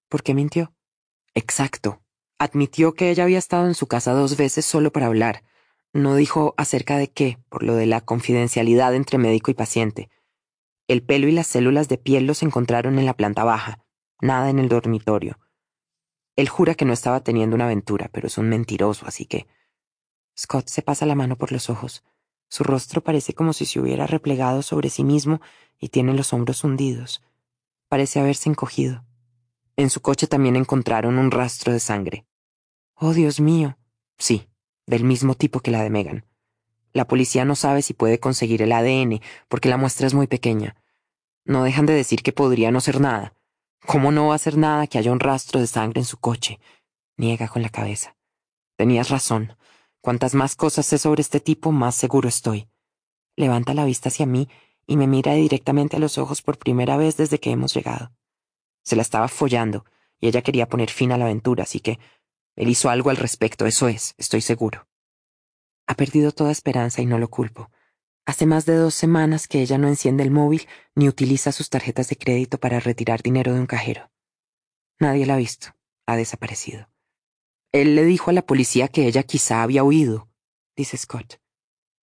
¿Por 0.08 0.24
qué 0.24 0.33
mintió? 0.33 0.74
Exacto. 1.35 2.01
Admitió 2.40 2.94
que 2.94 3.12
ella 3.12 3.24
había 3.24 3.38
estado 3.38 3.67
en 3.67 3.76
su 3.76 3.88
casa 3.88 4.14
dos 4.14 4.38
veces 4.38 4.65
solo 4.65 4.92
para 4.92 5.08
hablar. 5.08 5.44
No 5.92 6.15
dijo 6.15 6.53
acerca 6.58 6.98
de 6.98 7.12
qué, 7.12 7.38
por 7.49 7.64
lo 7.64 7.76
de 7.76 7.85
la 7.85 8.01
confidencialidad 8.01 8.96
entre 8.96 9.17
médico 9.17 9.51
y 9.51 9.56
paciente. 9.56 10.10
El 10.88 11.03
pelo 11.03 11.28
y 11.28 11.33
las 11.33 11.48
células 11.48 11.90
de 11.90 11.98
piel 11.98 12.26
los 12.26 12.44
encontraron 12.44 12.98
en 12.98 13.06
la 13.06 13.14
planta 13.14 13.44
baja, 13.44 13.85
nada 14.22 14.49
en 14.49 14.58
el 14.58 14.69
dormitorio. 14.69 15.38
Él 16.40 16.48
jura 16.48 16.74
que 16.74 16.86
no 16.86 16.94
estaba 16.94 17.20
teniendo 17.20 17.58
una 17.58 17.66
aventura, 17.66 18.10
pero 18.14 18.28
es 18.28 18.38
un 18.38 18.48
mentiroso, 18.48 19.06
así 19.06 19.26
que... 19.26 19.46
Scott 20.38 20.70
se 20.70 20.82
pasa 20.82 21.06
la 21.06 21.14
mano 21.14 21.36
por 21.36 21.52
los 21.52 21.70
ojos. 21.70 22.06
Su 22.48 22.64
rostro 22.64 23.02
parece 23.02 23.34
como 23.34 23.52
si 23.52 23.66
se 23.66 23.78
hubiera 23.78 24.08
replegado 24.08 24.62
sobre 24.62 24.90
sí 24.90 25.04
mismo 25.04 25.42
y 25.78 25.90
tiene 25.90 26.14
los 26.14 26.32
hombros 26.32 26.64
hundidos. 26.64 27.22
Parece 27.90 28.22
haberse 28.22 28.48
encogido. 28.48 29.04
En 29.76 29.90
su 29.90 30.00
coche 30.00 30.28
también 30.28 30.56
encontraron 30.56 31.18
un 31.18 31.30
rastro 31.30 31.74
de 31.74 31.82
sangre. 31.82 32.26
Oh, 32.94 33.14
Dios 33.14 33.42
mío. 33.42 33.78
Sí, 34.18 34.48
del 34.86 35.04
mismo 35.04 35.36
tipo 35.36 35.60
que 35.60 35.72
la 35.72 35.84
de 35.84 35.90
Megan. 35.90 36.26
La 36.94 37.06
policía 37.06 37.44
no 37.44 37.56
sabe 37.56 37.82
si 37.82 37.94
puede 37.94 38.22
conseguir 38.22 38.62
el 38.62 38.72
ADN, 38.72 39.20
porque 39.50 39.68
la 39.68 39.76
muestra 39.76 40.08
es 40.08 40.14
muy 40.14 40.28
pequeña. 40.28 40.78
No 41.44 41.66
dejan 41.66 41.86
de 41.86 41.96
decir 41.96 42.24
que 42.24 42.32
podría 42.32 42.72
no 42.72 42.80
ser 42.80 43.02
nada, 43.02 43.34
¿Cómo 43.85 44.12
no 44.12 44.28
va 44.28 44.33
a 44.33 44.35
hacer 44.35 44.58
nada 44.58 44.88
que 44.88 44.97
haya 44.97 45.12
un 45.12 45.19
rastro 45.19 45.60
de 45.60 45.67
sangre 45.67 46.01
en 46.01 46.06
su 46.06 46.17
coche? 46.17 46.60
Niega 47.17 47.47
con 47.47 47.62
la 47.62 47.69
cabeza. 47.69 48.15
Tenías 48.78 49.10
razón. 49.10 49.58
Cuantas 50.01 50.35
más 50.35 50.56
cosas 50.56 50.85
sé 50.85 50.97
sobre 50.97 51.22
este 51.22 51.40
tipo, 51.40 51.72
más 51.72 51.95
seguro 51.95 52.29
estoy. 52.29 52.69
levanta 53.35 53.74
la 53.74 53.85
vista 53.85 54.10
hacia 54.10 54.26
mí 54.26 54.49
y 54.85 54.97
me 54.97 55.08
mira 55.08 55.33
directamente 55.33 55.95
a 55.95 55.99
los 55.99 56.17
ojos 56.17 56.42
por 56.42 56.58
primera 56.58 56.97
vez 56.97 57.15
desde 57.15 57.40
que 57.40 57.51
hemos 57.51 57.74
llegado. 57.74 58.12
Se 58.83 58.95
la 58.95 59.01
estaba 59.01 59.28
follando 59.28 59.85
y 60.19 60.28
ella 60.28 60.42
quería 60.42 60.67
poner 60.67 60.90
fin 60.90 61.12
a 61.12 61.17
la 61.17 61.26
aventura, 61.26 61.63
así 61.63 61.79
que 61.79 61.99
él 62.56 62.69
hizo 62.69 62.90
algo 62.90 63.10
al 63.10 63.17
respecto, 63.17 63.65
eso 63.65 63.88
es, 63.88 64.15
estoy 64.17 64.42
seguro. 64.42 64.88
Ha 65.88 65.95
perdido 65.95 66.31
toda 66.31 66.51
esperanza 66.51 67.01
y 67.01 67.06
no 67.06 67.17
lo 67.17 67.29
culpo. 67.29 67.72
Hace 68.29 68.45
más 68.45 68.67
de 68.67 68.76
dos 68.76 68.94
semanas 68.94 69.47
que 69.47 69.60
ella 69.60 69.79
no 69.79 69.88
enciende 69.88 70.22
el 70.22 70.29
móvil 70.29 70.67
ni 70.94 71.10
utiliza 71.10 71.51
sus 71.51 71.72
tarjetas 71.72 72.10
de 72.10 72.15
crédito 72.15 72.60
para 72.60 72.79
retirar 72.79 73.24
dinero 73.24 73.56
de 73.56 73.60
un 73.60 73.65
cajero. 73.65 74.12
Nadie 74.99 75.26
la 75.26 75.33
ha 75.33 75.38
visto, 75.38 75.69
ha 76.06 76.15
desaparecido. 76.15 76.92
Él 77.72 77.95
le 77.95 78.03
dijo 78.03 78.29
a 78.29 78.33
la 78.33 78.45
policía 78.45 78.88
que 78.88 79.08
ella 79.08 79.24
quizá 79.24 79.63
había 79.63 79.83
huido, 79.83 80.29
dice 80.76 80.95
Scott. 80.95 81.42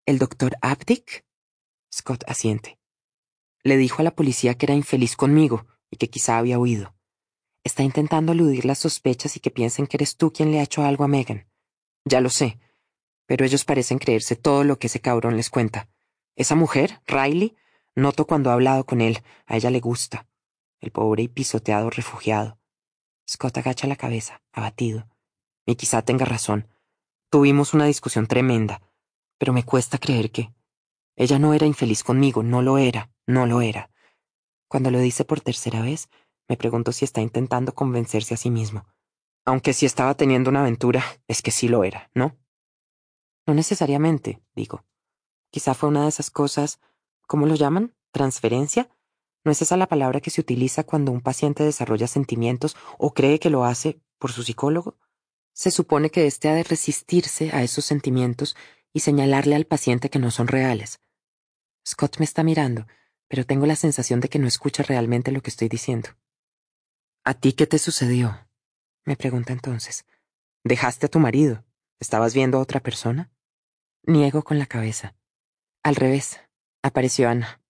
¿El 0.05 0.19
doctor 0.19 0.57
Abdick? 0.63 1.25
Scott 1.95 2.25
asiente. 2.27 2.77
Le 3.63 3.77
dijo 3.77 4.01
a 4.01 4.05
la 4.05 4.17
policía 4.17 4.55
que 4.55 4.67
era 4.67 4.75
infeliz 4.75 5.15
conmigo 5.15 5.65
y 5.93 5.97
que 5.97 6.11
quizá 6.11 6.39
había 6.39 6.59
huido. 6.59 6.97
Está 7.63 7.85
intentando 7.85 8.33
eludir 8.33 8.65
las 8.65 8.81
sospechas 8.81 9.37
y 9.37 9.39
que 9.39 9.53
piensen 9.53 9.87
que 9.87 9.97
eres 9.97 10.17
tú 10.17 10.33
quien 10.33 10.51
le 10.51 10.59
ha 10.59 10.65
hecho 10.65 10.83
algo 10.83 11.05
a 11.05 11.09
Megan. 11.09 11.47
Ya 12.05 12.21
lo 12.21 12.31
sé, 12.31 12.59
pero 13.27 13.45
ellos 13.45 13.65
parecen 13.65 13.99
creerse 13.99 14.35
todo 14.35 14.65
lo 14.65 14.81
que 14.81 14.89
ese 14.89 15.01
cabrón 15.01 15.37
les 15.37 15.51
cuenta. 15.51 15.89
Esa 16.37 16.55
mujer, 16.55 17.01
Riley, 17.07 17.57
noto 17.95 18.27
cuando 18.27 18.51
ha 18.51 18.53
hablado 18.53 18.85
con 18.85 19.01
él, 19.01 19.23
a 19.47 19.57
ella 19.57 19.71
le 19.71 19.81
gusta. 19.81 20.29
El 20.81 20.93
pobre 20.93 21.23
y 21.23 21.29
pisoteado 21.29 21.89
refugiado. 21.89 22.59
Scott 23.29 23.57
agacha 23.57 23.87
la 23.87 23.97
cabeza, 23.97 24.43
abatido. 24.53 25.09
Y 25.65 25.77
quizá 25.77 26.03
tenga 26.03 26.27
razón. 26.27 26.69
Tuvimos 27.31 27.75
una 27.75 27.87
discusión 27.87 28.27
tremenda, 28.27 28.83
pero 29.39 29.53
me 29.53 29.65
cuesta 29.65 29.99
creer 29.99 30.31
que... 30.31 30.53
Ella 31.17 31.39
no 31.39 31.55
era 31.55 31.67
infeliz 31.67 32.05
conmigo, 32.05 32.43
no 32.43 32.61
lo 32.61 32.77
era, 32.77 33.11
no 33.27 33.47
lo 33.47 33.63
era. 33.63 33.91
Cuando 34.69 34.91
lo 34.91 34.99
dice 34.99 35.25
por 35.25 35.41
tercera 35.41 35.81
vez, 35.81 36.11
me 36.49 36.59
pregunto 36.59 36.93
si 36.93 37.07
está 37.07 37.23
intentando 37.23 37.75
convencerse 37.75 38.35
a 38.35 38.37
sí 38.37 38.51
mismo. 38.51 38.87
Aunque 39.47 39.73
si 39.73 39.87
estaba 39.87 40.15
teniendo 40.15 40.51
una 40.51 40.61
aventura, 40.61 41.03
es 41.27 41.41
que 41.41 41.51
sí 41.51 41.69
lo 41.69 41.85
era, 41.85 42.11
¿no? 42.15 42.37
No 43.47 43.55
necesariamente, 43.55 44.43
digo. 44.55 44.85
Quizá 45.51 45.75
fue 45.75 45.89
una 45.89 46.03
de 46.03 46.09
esas 46.09 46.31
cosas, 46.31 46.81
¿cómo 47.27 47.47
lo 47.47 47.55
llaman? 47.55 47.95
¿Transferencia? 48.11 48.91
¿No 49.45 49.53
es 49.53 49.63
esa 49.63 49.77
la 49.77 49.87
palabra 49.87 50.21
que 50.21 50.31
se 50.31 50.41
utiliza 50.41 50.85
cuando 50.85 51.13
un 51.13 51.21
paciente 51.21 51.63
desarrolla 51.63 52.09
sentimientos 52.09 52.77
o 52.99 53.15
cree 53.15 53.39
que 53.39 53.51
lo 53.51 53.65
hace 53.65 54.01
por 54.19 54.33
su 54.33 54.43
psicólogo? 54.43 54.99
Se 55.53 55.71
supone 55.71 56.11
que 56.11 56.27
éste 56.27 56.49
ha 56.49 56.55
de 56.55 56.65
resistirse 56.65 57.51
a 57.53 57.63
esos 57.63 57.85
sentimientos 57.85 58.57
y 58.93 59.01
señalarle 59.01 59.55
al 59.55 59.67
paciente 59.67 60.11
que 60.11 60.19
no 60.19 60.31
son 60.31 60.49
reales. 60.49 61.01
Scott 61.87 62.19
me 62.19 62.25
está 62.25 62.43
mirando, 62.43 62.87
pero 63.29 63.45
tengo 63.45 63.67
la 63.67 63.77
sensación 63.77 64.21
de 64.21 64.29
que 64.29 64.39
no 64.39 64.49
escucha 64.49 64.83
realmente 64.83 65.31
lo 65.31 65.43
que 65.43 65.51
estoy 65.51 65.69
diciendo. 65.69 66.11
¿A 67.25 67.35
ti 67.35 67.53
qué 67.53 67.67
te 67.67 67.79
sucedió? 67.79 68.47
me 69.05 69.17
pregunta 69.17 69.53
entonces. 69.53 70.05
¿Dejaste 70.65 71.07
a 71.07 71.09
tu 71.09 71.21
marido? 71.21 71.65
¿Estabas 72.01 72.35
viendo 72.35 72.59
a 72.59 72.61
otra 72.61 72.81
persona? 72.81 73.31
Niego 74.03 74.43
con 74.43 74.59
la 74.59 74.67
cabeza. 74.67 75.15
Al 75.87 75.95
revés, 75.95 76.41
apareció 76.83 77.29
Ana. 77.29 77.63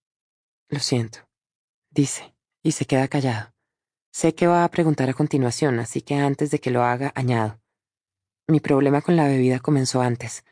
Lo 0.70 0.78
siento, 0.78 1.18
dice, 1.90 2.34
y 2.62 2.72
se 2.72 2.86
queda 2.86 3.08
callado. 3.08 3.52
Sé 4.10 4.34
que 4.34 4.46
va 4.46 4.64
a 4.64 4.70
preguntar 4.70 5.10
a 5.10 5.12
continuación, 5.12 5.78
así 5.80 6.00
que 6.00 6.14
antes 6.14 6.50
de 6.50 6.58
que 6.58 6.70
lo 6.70 6.82
haga, 6.82 7.12
añado. 7.14 7.60
Mi 8.48 8.58
problema 8.58 9.02
con 9.02 9.16
la 9.16 9.28
bebida 9.28 9.58
comenzó 9.58 10.00
antes, 10.00 10.46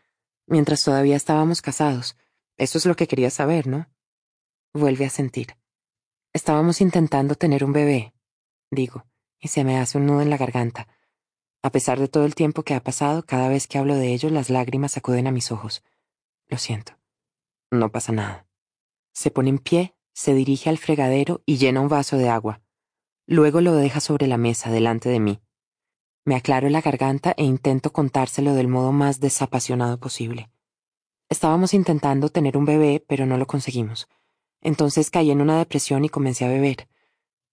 mientras 0.46 0.84
todavía 0.84 1.16
estábamos 1.16 1.62
casados. 1.62 2.18
Eso 2.58 2.76
es 2.76 2.84
lo 2.84 2.96
que 2.96 3.08
quería 3.08 3.30
saber, 3.30 3.66
¿no? 3.66 3.88
Vuelve 4.74 5.06
a 5.06 5.10
sentir. 5.10 5.56
Estábamos 6.34 6.82
intentando 6.82 7.34
tener 7.34 7.64
un 7.64 7.72
bebé, 7.72 8.12
digo, 8.70 9.06
y 9.40 9.48
se 9.48 9.64
me 9.64 9.78
hace 9.78 9.96
un 9.96 10.04
nudo 10.04 10.20
en 10.20 10.28
la 10.28 10.36
garganta. 10.36 10.86
A 11.62 11.70
pesar 11.70 11.98
de 11.98 12.08
todo 12.08 12.26
el 12.26 12.34
tiempo 12.34 12.62
que 12.62 12.74
ha 12.74 12.82
pasado, 12.82 13.24
cada 13.24 13.48
vez 13.48 13.66
que 13.66 13.78
hablo 13.78 13.94
de 13.94 14.12
ello, 14.12 14.28
las 14.28 14.50
lágrimas 14.50 14.98
acuden 14.98 15.26
a 15.26 15.32
mis 15.32 15.50
ojos. 15.50 15.82
Lo 16.48 16.58
siento. 16.58 16.98
No 17.74 17.90
pasa 17.90 18.12
nada. 18.12 18.46
Se 19.12 19.32
pone 19.32 19.50
en 19.50 19.58
pie, 19.58 19.96
se 20.12 20.32
dirige 20.32 20.70
al 20.70 20.78
fregadero 20.78 21.42
y 21.44 21.56
llena 21.56 21.80
un 21.80 21.88
vaso 21.88 22.16
de 22.16 22.28
agua. 22.28 22.62
Luego 23.26 23.60
lo 23.60 23.74
deja 23.74 23.98
sobre 23.98 24.28
la 24.28 24.36
mesa 24.36 24.70
delante 24.70 25.08
de 25.08 25.18
mí. 25.18 25.40
Me 26.24 26.36
aclaro 26.36 26.68
la 26.68 26.80
garganta 26.80 27.34
e 27.36 27.42
intento 27.42 27.92
contárselo 27.92 28.54
del 28.54 28.68
modo 28.68 28.92
más 28.92 29.18
desapasionado 29.18 29.98
posible. 29.98 30.52
Estábamos 31.28 31.74
intentando 31.74 32.28
tener 32.28 32.56
un 32.56 32.64
bebé, 32.64 33.04
pero 33.08 33.26
no 33.26 33.38
lo 33.38 33.46
conseguimos. 33.48 34.06
Entonces 34.60 35.10
caí 35.10 35.32
en 35.32 35.40
una 35.40 35.58
depresión 35.58 36.04
y 36.04 36.08
comencé 36.08 36.44
a 36.44 36.48
beber. 36.48 36.88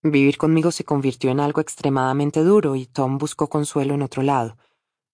Vivir 0.03 0.37
conmigo 0.37 0.71
se 0.71 0.83
convirtió 0.83 1.31
en 1.31 1.39
algo 1.39 1.61
extremadamente 1.61 2.41
duro 2.41 2.75
y 2.75 2.85
Tom 2.85 3.17
buscó 3.17 3.49
consuelo 3.49 3.95
en 3.95 4.03
otro 4.03 4.21
lado. 4.21 4.55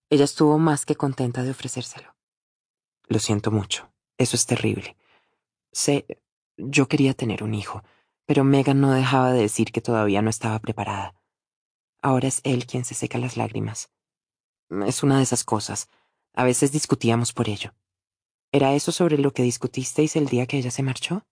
Ella 0.09 0.25
estuvo 0.25 0.57
más 0.57 0.85
que 0.85 0.95
contenta 0.95 1.43
de 1.43 1.51
ofrecérselo. 1.51 2.13
Lo 3.07 3.19
siento 3.19 3.51
mucho. 3.51 3.89
Eso 4.17 4.35
es 4.35 4.45
terrible. 4.45 4.97
Sé, 5.71 6.05
yo 6.57 6.87
quería 6.87 7.13
tener 7.13 7.43
un 7.43 7.53
hijo, 7.53 7.83
pero 8.25 8.43
Megan 8.43 8.81
no 8.81 8.91
dejaba 8.91 9.31
de 9.31 9.41
decir 9.41 9.71
que 9.71 9.81
todavía 9.81 10.21
no 10.21 10.29
estaba 10.29 10.59
preparada. 10.59 11.15
Ahora 12.01 12.27
es 12.27 12.41
él 12.43 12.65
quien 12.65 12.85
se 12.85 12.93
seca 12.93 13.17
las 13.17 13.37
lágrimas. 13.37 13.91
Es 14.85 15.03
una 15.03 15.17
de 15.17 15.23
esas 15.23 15.43
cosas. 15.43 15.89
A 16.33 16.43
veces 16.43 16.71
discutíamos 16.71 17.33
por 17.33 17.49
ello. 17.49 17.73
¿Era 18.51 18.73
eso 18.73 18.91
sobre 18.91 19.17
lo 19.17 19.33
que 19.33 19.43
discutisteis 19.43 20.15
el 20.15 20.27
día 20.27 20.45
que 20.45 20.57
ella 20.57 20.71
se 20.71 20.83
marchó? 20.83 21.25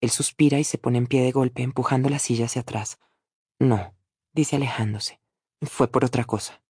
Él 0.00 0.10
suspira 0.10 0.58
y 0.58 0.64
se 0.64 0.78
pone 0.78 0.98
en 0.98 1.06
pie 1.06 1.22
de 1.22 1.32
golpe, 1.32 1.62
empujando 1.62 2.08
la 2.08 2.18
silla 2.18 2.46
hacia 2.46 2.62
atrás. 2.62 2.98
No, 3.58 3.94
dice 4.32 4.56
alejándose. 4.56 5.20
Fue 5.62 5.88
por 5.88 6.04
otra 6.04 6.24
cosa. 6.24 6.62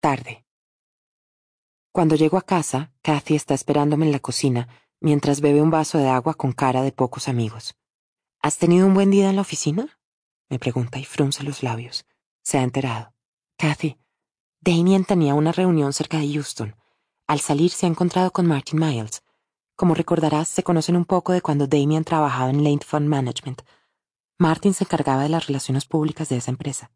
Tarde. 0.00 0.41
Cuando 1.92 2.16
llego 2.16 2.38
a 2.38 2.42
casa, 2.42 2.90
Kathy 3.02 3.34
está 3.34 3.52
esperándome 3.52 4.06
en 4.06 4.12
la 4.12 4.18
cocina 4.18 4.66
mientras 4.98 5.42
bebe 5.42 5.60
un 5.60 5.70
vaso 5.70 5.98
de 5.98 6.08
agua 6.08 6.32
con 6.32 6.52
cara 6.52 6.80
de 6.80 6.90
pocos 6.90 7.28
amigos. 7.28 7.74
¿Has 8.40 8.56
tenido 8.56 8.86
un 8.86 8.94
buen 8.94 9.10
día 9.10 9.28
en 9.28 9.36
la 9.36 9.42
oficina? 9.42 10.00
me 10.48 10.58
pregunta 10.58 10.98
y 10.98 11.04
frunce 11.04 11.42
los 11.42 11.62
labios. 11.62 12.06
Se 12.42 12.56
ha 12.56 12.62
enterado. 12.62 13.12
Kathy, 13.58 13.98
Damien 14.60 15.04
tenía 15.04 15.34
una 15.34 15.52
reunión 15.52 15.92
cerca 15.92 16.18
de 16.18 16.32
Houston. 16.32 16.76
Al 17.26 17.40
salir 17.40 17.70
se 17.70 17.84
ha 17.84 17.90
encontrado 17.90 18.30
con 18.30 18.46
Martin 18.46 18.80
Miles. 18.80 19.22
Como 19.76 19.94
recordarás, 19.94 20.48
se 20.48 20.62
conocen 20.62 20.96
un 20.96 21.04
poco 21.04 21.32
de 21.32 21.42
cuando 21.42 21.66
Damien 21.66 22.04
trabajaba 22.04 22.48
en 22.48 22.64
Lane 22.64 22.80
Fund 22.86 23.08
Management. 23.08 23.62
Martin 24.38 24.72
se 24.72 24.84
encargaba 24.84 25.24
de 25.24 25.28
las 25.28 25.46
relaciones 25.46 25.84
públicas 25.84 26.30
de 26.30 26.38
esa 26.38 26.50
empresa. 26.50 26.90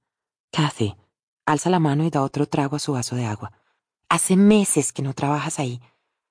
Kathy, 0.52 0.96
alza 1.44 1.68
la 1.68 1.80
mano 1.80 2.04
y 2.04 2.10
da 2.10 2.22
otro 2.22 2.46
trago 2.46 2.76
a 2.76 2.80
su 2.80 2.92
vaso 2.92 3.14
de 3.14 3.26
agua. 3.26 3.52
Hace 4.08 4.36
meses 4.36 4.92
que 4.92 5.02
no 5.02 5.14
trabajas 5.14 5.58
ahí. 5.58 5.80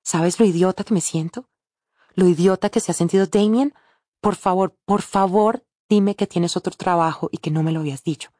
¿Sabes 0.02 0.40
lo 0.40 0.46
idiota 0.46 0.84
que 0.84 0.94
me 0.94 1.00
siento? 1.00 1.48
¿Lo 2.14 2.26
idiota 2.26 2.70
que 2.70 2.80
se 2.80 2.92
ha 2.92 2.94
sentido 2.94 3.26
Damien? 3.26 3.74
Por 4.20 4.36
favor, 4.36 4.76
por 4.84 5.02
favor, 5.02 5.66
dime 5.88 6.14
que 6.14 6.26
tienes 6.26 6.56
otro 6.56 6.74
trabajo 6.74 7.28
y 7.30 7.38
que 7.38 7.50
no 7.50 7.62
me 7.62 7.72
lo 7.72 7.80
habías 7.80 8.02
dicho. 8.02 8.30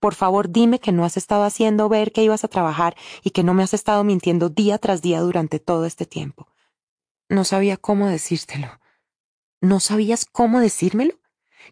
Por 0.00 0.14
favor, 0.14 0.50
dime 0.50 0.80
que 0.80 0.92
no 0.92 1.04
has 1.04 1.16
estado 1.16 1.44
haciendo 1.44 1.88
ver 1.88 2.10
que 2.10 2.22
ibas 2.22 2.42
a 2.42 2.48
trabajar 2.48 2.96
y 3.22 3.30
que 3.30 3.44
no 3.44 3.54
me 3.54 3.62
has 3.62 3.74
estado 3.74 4.02
mintiendo 4.02 4.48
día 4.48 4.78
tras 4.78 5.02
día 5.02 5.20
durante 5.20 5.60
todo 5.60 5.84
este 5.84 6.06
tiempo. 6.06 6.48
No 7.28 7.44
sabía 7.44 7.76
cómo 7.76 8.08
decírtelo. 8.08 8.80
¿No 9.60 9.78
sabías 9.78 10.24
cómo 10.24 10.58
decírmelo? 10.58 11.20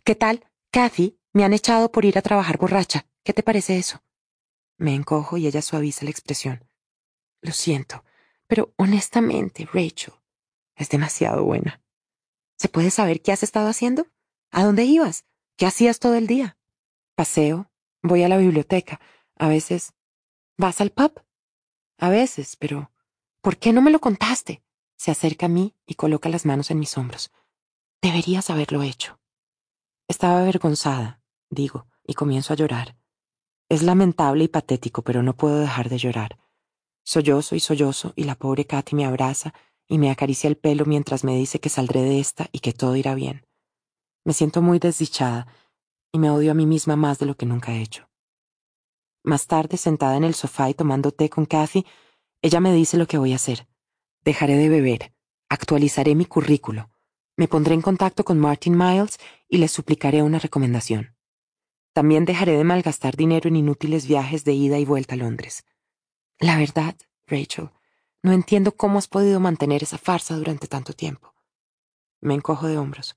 ¿Qué 0.05 0.15
tal, 0.15 0.45
Kathy? 0.71 1.19
Me 1.33 1.45
han 1.45 1.55
echado 1.55 1.91
por 1.91 2.05
ir 2.05 2.19
a 2.19 2.23
trabajar 2.23 2.59
borracha. 2.59 3.07
¿Qué 3.25 3.33
te 3.33 3.43
parece 3.43 3.79
eso? 3.79 4.03
Me 4.77 4.95
encojo 4.95 5.39
y 5.39 5.47
ella 5.47 5.63
suaviza 5.63 6.05
la 6.05 6.11
expresión. 6.11 6.68
Lo 7.41 7.53
siento, 7.53 8.05
pero 8.47 8.73
honestamente, 8.77 9.69
Rachel, 9.73 10.15
es 10.75 10.89
demasiado 10.89 11.45
buena. 11.45 11.81
¿Se 12.57 12.69
puede 12.69 12.91
saber 12.91 13.23
qué 13.23 13.33
has 13.33 13.43
estado 13.43 13.69
haciendo? 13.69 14.07
¿A 14.51 14.65
dónde 14.65 14.85
ibas? 14.85 15.25
¿Qué 15.57 15.67
hacías 15.67 15.99
todo 15.99 16.15
el 16.15 16.27
día? 16.27 16.57
Paseo, 17.15 17.71
voy 18.03 18.23
a 18.23 18.29
la 18.29 18.37
biblioteca. 18.37 19.01
A 19.37 19.49
veces. 19.49 19.93
¿Vas 20.57 20.81
al 20.81 20.91
pub? 20.91 21.23
A 21.99 22.09
veces, 22.09 22.57
pero. 22.57 22.91
¿Por 23.41 23.59
qué 23.59 23.73
no 23.73 23.83
me 23.83 23.91
lo 23.91 24.01
contaste? 24.01 24.63
Se 24.97 25.11
acerca 25.13 25.47
a 25.47 25.49
mí 25.49 25.77
y 25.87 25.95
coloca 25.95 26.29
las 26.29 26.45
manos 26.45 26.71
en 26.71 26.81
mis 26.81 26.97
hombros. 26.99 27.31
Deberías 28.03 28.51
haberlo 28.51 28.83
hecho. 28.83 29.21
Estaba 30.09 30.41
avergonzada, 30.41 31.21
digo, 31.51 31.87
y 32.05 32.15
comienzo 32.15 32.53
a 32.53 32.57
llorar. 32.57 32.97
Es 33.69 33.83
lamentable 33.83 34.45
y 34.45 34.49
patético, 34.49 35.03
pero 35.03 35.23
no 35.23 35.37
puedo 35.37 35.61
dejar 35.61 35.89
de 35.89 35.99
llorar. 35.99 36.39
Sollozo 37.09 37.57
y 37.57 37.61
sollozo, 37.61 38.13
y 38.17 38.25
la 38.25 38.35
pobre 38.35 38.67
Katy 38.67 38.95
me 38.95 39.07
abraza 39.07 39.55
y 39.89 39.97
me 39.97 40.11
acaricia 40.11 40.47
el 40.47 40.59
pelo 40.59 40.85
mientras 40.85 41.25
me 41.25 41.35
dice 41.39 41.59
que 41.59 41.71
saldré 41.71 42.03
de 42.03 42.21
esta 42.21 42.51
y 42.53 42.59
que 42.59 42.75
todo 42.75 42.97
irá 42.97 43.15
bien. 43.15 43.47
Me 44.27 44.35
siento 44.35 44.61
muy 44.61 44.79
desdichada 44.79 45.47
y 46.13 46.19
me 46.19 46.29
odio 46.29 46.51
a 46.51 46.55
mí 46.55 46.67
misma 46.67 46.97
más 46.97 47.19
de 47.19 47.25
lo 47.25 47.35
que 47.35 47.47
nunca 47.47 47.73
he 47.73 47.81
hecho. 47.81 48.11
Más 49.25 49.47
tarde, 49.47 49.79
sentada 49.79 50.19
en 50.19 50.25
el 50.25 50.35
sofá 50.35 50.69
y 50.69 50.75
tomando 50.75 51.11
té 51.11 51.31
con 51.31 51.47
Kathy, 51.47 51.87
ella 52.43 52.61
me 52.61 52.75
dice 52.75 52.99
lo 52.99 53.07
que 53.07 53.17
voy 53.17 53.33
a 53.33 53.37
hacer. 53.37 53.67
Dejaré 54.23 54.59
de 54.59 54.69
beber. 54.69 55.15
Actualizaré 55.49 56.15
mi 56.15 56.27
currículo. 56.27 56.91
Me 57.39 57.49
pondré 57.49 57.73
en 57.73 57.81
contacto 57.81 58.23
con 58.23 58.39
Martin 58.39 58.77
Miles 58.77 59.19
y 59.49 59.57
le 59.57 59.69
suplicaré 59.69 60.23
una 60.23 60.41
recomendación. 60.41 61.17
También 61.95 62.27
dejaré 62.27 62.59
de 62.59 62.65
malgastar 62.65 63.17
dinero 63.17 63.49
en 63.49 63.57
inútiles 63.57 64.07
viajes 64.07 64.45
de 64.45 64.53
ida 64.53 64.79
y 64.79 64.85
vuelta 64.85 65.15
a 65.15 65.17
Londres. 65.17 65.65
La 66.41 66.57
verdad, 66.57 66.97
Rachel, 67.27 67.71
no 68.23 68.33
entiendo 68.33 68.77
cómo 68.77 68.99
has 68.99 69.09
podido 69.09 69.41
mantener 69.41 69.83
esa 69.83 69.99
farsa 69.99 70.37
durante 70.37 70.69
tanto 70.69 70.93
tiempo. 70.93 71.35
Me 72.21 72.35
encojo 72.35 72.69
de 72.69 72.79
hombros. 72.79 73.17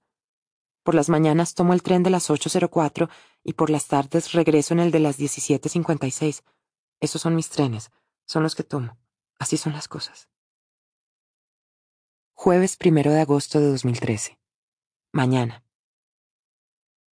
Por 0.84 0.96
las 0.96 1.10
mañanas 1.10 1.54
tomo 1.54 1.74
el 1.74 1.84
tren 1.84 2.02
de 2.02 2.10
las 2.10 2.32
8.04 2.32 3.10
y 3.44 3.54
por 3.54 3.70
las 3.70 3.88
tardes 3.88 4.32
regreso 4.32 4.74
en 4.74 4.80
el 4.80 4.92
de 4.92 5.00
las 5.00 5.20
17.56. 5.20 6.44
Esos 7.00 7.22
son 7.22 7.36
mis 7.36 7.50
trenes, 7.50 7.92
son 8.26 8.42
los 8.42 8.56
que 8.56 8.64
tomo. 8.64 8.98
Así 9.38 9.58
son 9.58 9.74
las 9.74 9.88
cosas. 9.88 10.30
Jueves 12.34 12.76
primero 12.76 13.12
de 13.12 13.22
agosto 13.22 13.60
de 13.60 13.68
2013. 13.68 14.40
Mañana. 15.12 15.64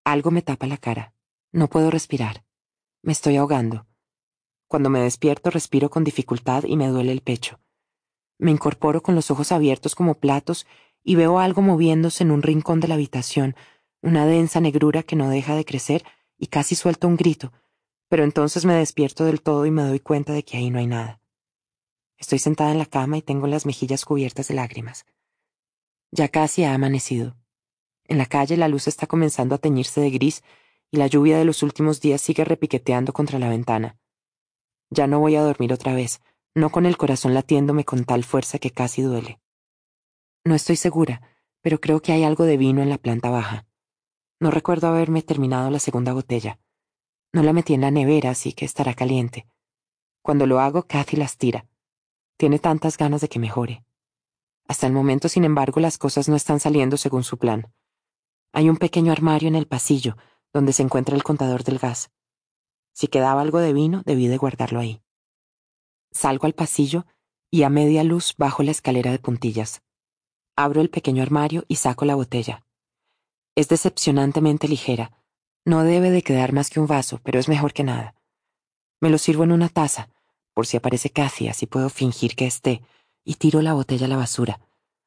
Algo 0.05 0.31
me 0.31 0.41
tapa 0.41 0.67
la 0.67 0.77
cara. 0.77 1.13
No 1.51 1.67
puedo 1.67 1.91
respirar. 1.91 2.45
Me 3.01 3.11
estoy 3.11 3.35
ahogando. 3.35 3.87
Cuando 4.67 4.89
me 4.89 4.99
despierto 4.99 5.49
respiro 5.49 5.89
con 5.89 6.03
dificultad 6.03 6.63
y 6.65 6.75
me 6.75 6.87
duele 6.87 7.11
el 7.11 7.21
pecho. 7.21 7.59
Me 8.37 8.51
incorporo 8.51 9.01
con 9.01 9.15
los 9.15 9.31
ojos 9.31 9.51
abiertos 9.51 9.95
como 9.95 10.15
platos 10.15 10.67
y 11.03 11.15
veo 11.15 11.39
algo 11.39 11.61
moviéndose 11.61 12.23
en 12.23 12.31
un 12.31 12.41
rincón 12.41 12.79
de 12.79 12.87
la 12.87 12.95
habitación, 12.95 13.55
una 14.01 14.25
densa 14.25 14.59
negrura 14.59 15.03
que 15.03 15.15
no 15.15 15.29
deja 15.29 15.55
de 15.55 15.65
crecer 15.65 16.03
y 16.37 16.47
casi 16.47 16.75
suelto 16.75 17.07
un 17.07 17.15
grito, 17.15 17.53
pero 18.09 18.23
entonces 18.23 18.65
me 18.65 18.73
despierto 18.73 19.25
del 19.25 19.41
todo 19.41 19.65
y 19.65 19.71
me 19.71 19.83
doy 19.83 19.99
cuenta 19.99 20.33
de 20.33 20.43
que 20.43 20.57
ahí 20.57 20.69
no 20.69 20.79
hay 20.79 20.87
nada. 20.87 21.21
Estoy 22.17 22.39
sentada 22.39 22.71
en 22.71 22.77
la 22.77 22.85
cama 22.85 23.17
y 23.17 23.21
tengo 23.21 23.47
las 23.47 23.65
mejillas 23.65 24.05
cubiertas 24.05 24.47
de 24.47 24.55
lágrimas. 24.55 25.05
Ya 26.11 26.27
casi 26.29 26.63
ha 26.63 26.73
amanecido. 26.73 27.37
En 28.05 28.17
la 28.17 28.25
calle 28.25 28.57
la 28.57 28.67
luz 28.67 28.87
está 28.87 29.07
comenzando 29.07 29.55
a 29.55 29.59
teñirse 29.59 30.01
de 30.01 30.09
gris 30.09 30.43
y 30.89 30.97
la 30.97 31.07
lluvia 31.07 31.37
de 31.37 31.45
los 31.45 31.63
últimos 31.63 31.99
días 32.01 32.21
sigue 32.21 32.45
repiqueteando 32.45 33.13
contra 33.13 33.39
la 33.39 33.49
ventana. 33.49 33.97
Ya 34.89 35.07
no 35.07 35.19
voy 35.19 35.35
a 35.35 35.41
dormir 35.41 35.73
otra 35.73 35.93
vez, 35.93 36.21
no 36.55 36.69
con 36.71 36.85
el 36.85 36.97
corazón 36.97 37.33
latiéndome 37.33 37.85
con 37.85 38.05
tal 38.05 38.23
fuerza 38.23 38.59
que 38.59 38.71
casi 38.71 39.01
duele. 39.01 39.39
No 40.43 40.55
estoy 40.55 40.75
segura, 40.75 41.21
pero 41.61 41.79
creo 41.79 42.01
que 42.01 42.13
hay 42.13 42.23
algo 42.23 42.45
de 42.45 42.57
vino 42.57 42.81
en 42.81 42.89
la 42.89 42.97
planta 42.97 43.29
baja. 43.29 43.65
No 44.39 44.51
recuerdo 44.51 44.87
haberme 44.87 45.21
terminado 45.21 45.69
la 45.69 45.79
segunda 45.79 46.13
botella. 46.13 46.59
No 47.33 47.43
la 47.43 47.53
metí 47.53 47.73
en 47.73 47.81
la 47.81 47.91
nevera, 47.91 48.29
así 48.29 48.53
que 48.53 48.65
estará 48.65 48.93
caliente. 48.93 49.47
Cuando 50.21 50.45
lo 50.45 50.59
hago, 50.59 50.83
Kathy 50.83 51.17
las 51.17 51.37
tira. 51.37 51.65
Tiene 52.37 52.59
tantas 52.59 52.97
ganas 52.97 53.21
de 53.21 53.29
que 53.29 53.39
mejore. 53.39 53.83
Hasta 54.67 54.87
el 54.87 54.93
momento, 54.93 55.29
sin 55.29 55.43
embargo, 55.43 55.79
las 55.79 55.97
cosas 55.97 56.29
no 56.29 56.35
están 56.35 56.59
saliendo 56.59 56.97
según 56.97 57.23
su 57.23 57.37
plan. 57.37 57.73
Hay 58.53 58.69
un 58.69 58.77
pequeño 58.77 59.11
armario 59.11 59.47
en 59.47 59.55
el 59.55 59.67
pasillo, 59.67 60.17
donde 60.53 60.73
se 60.73 60.83
encuentra 60.83 61.15
el 61.15 61.23
contador 61.23 61.63
del 61.63 61.79
gas. 61.79 62.11
Si 62.97 63.07
quedaba 63.09 63.41
algo 63.41 63.59
de 63.59 63.73
vino, 63.73 64.01
debí 64.07 64.25
de 64.25 64.37
guardarlo 64.37 64.79
ahí. 64.79 65.03
Salgo 66.09 66.47
al 66.47 66.53
pasillo 66.53 67.05
y 67.51 67.61
a 67.61 67.69
media 67.69 68.03
luz 68.03 68.33
bajo 68.39 68.63
la 68.63 68.71
escalera 68.71 69.11
de 69.11 69.19
puntillas. 69.19 69.83
Abro 70.55 70.81
el 70.81 70.89
pequeño 70.89 71.21
armario 71.21 71.63
y 71.67 71.75
saco 71.75 72.05
la 72.05 72.15
botella. 72.15 72.65
Es 73.53 73.67
decepcionantemente 73.67 74.67
ligera. 74.67 75.11
No 75.63 75.83
debe 75.83 76.09
de 76.09 76.23
quedar 76.23 76.53
más 76.53 76.71
que 76.71 76.79
un 76.79 76.87
vaso, 76.87 77.19
pero 77.21 77.37
es 77.37 77.47
mejor 77.47 77.71
que 77.71 77.83
nada. 77.83 78.15
Me 78.99 79.11
lo 79.11 79.19
sirvo 79.19 79.43
en 79.43 79.51
una 79.51 79.69
taza, 79.69 80.09
por 80.55 80.65
si 80.65 80.77
aparece 80.77 81.11
Cathy, 81.11 81.49
así 81.49 81.67
puedo 81.67 81.91
fingir 81.91 82.35
que 82.35 82.47
esté, 82.47 82.81
y 83.23 83.35
tiro 83.35 83.61
la 83.61 83.73
botella 83.73 84.07
a 84.07 84.09
la 84.09 84.17
basura, 84.17 84.59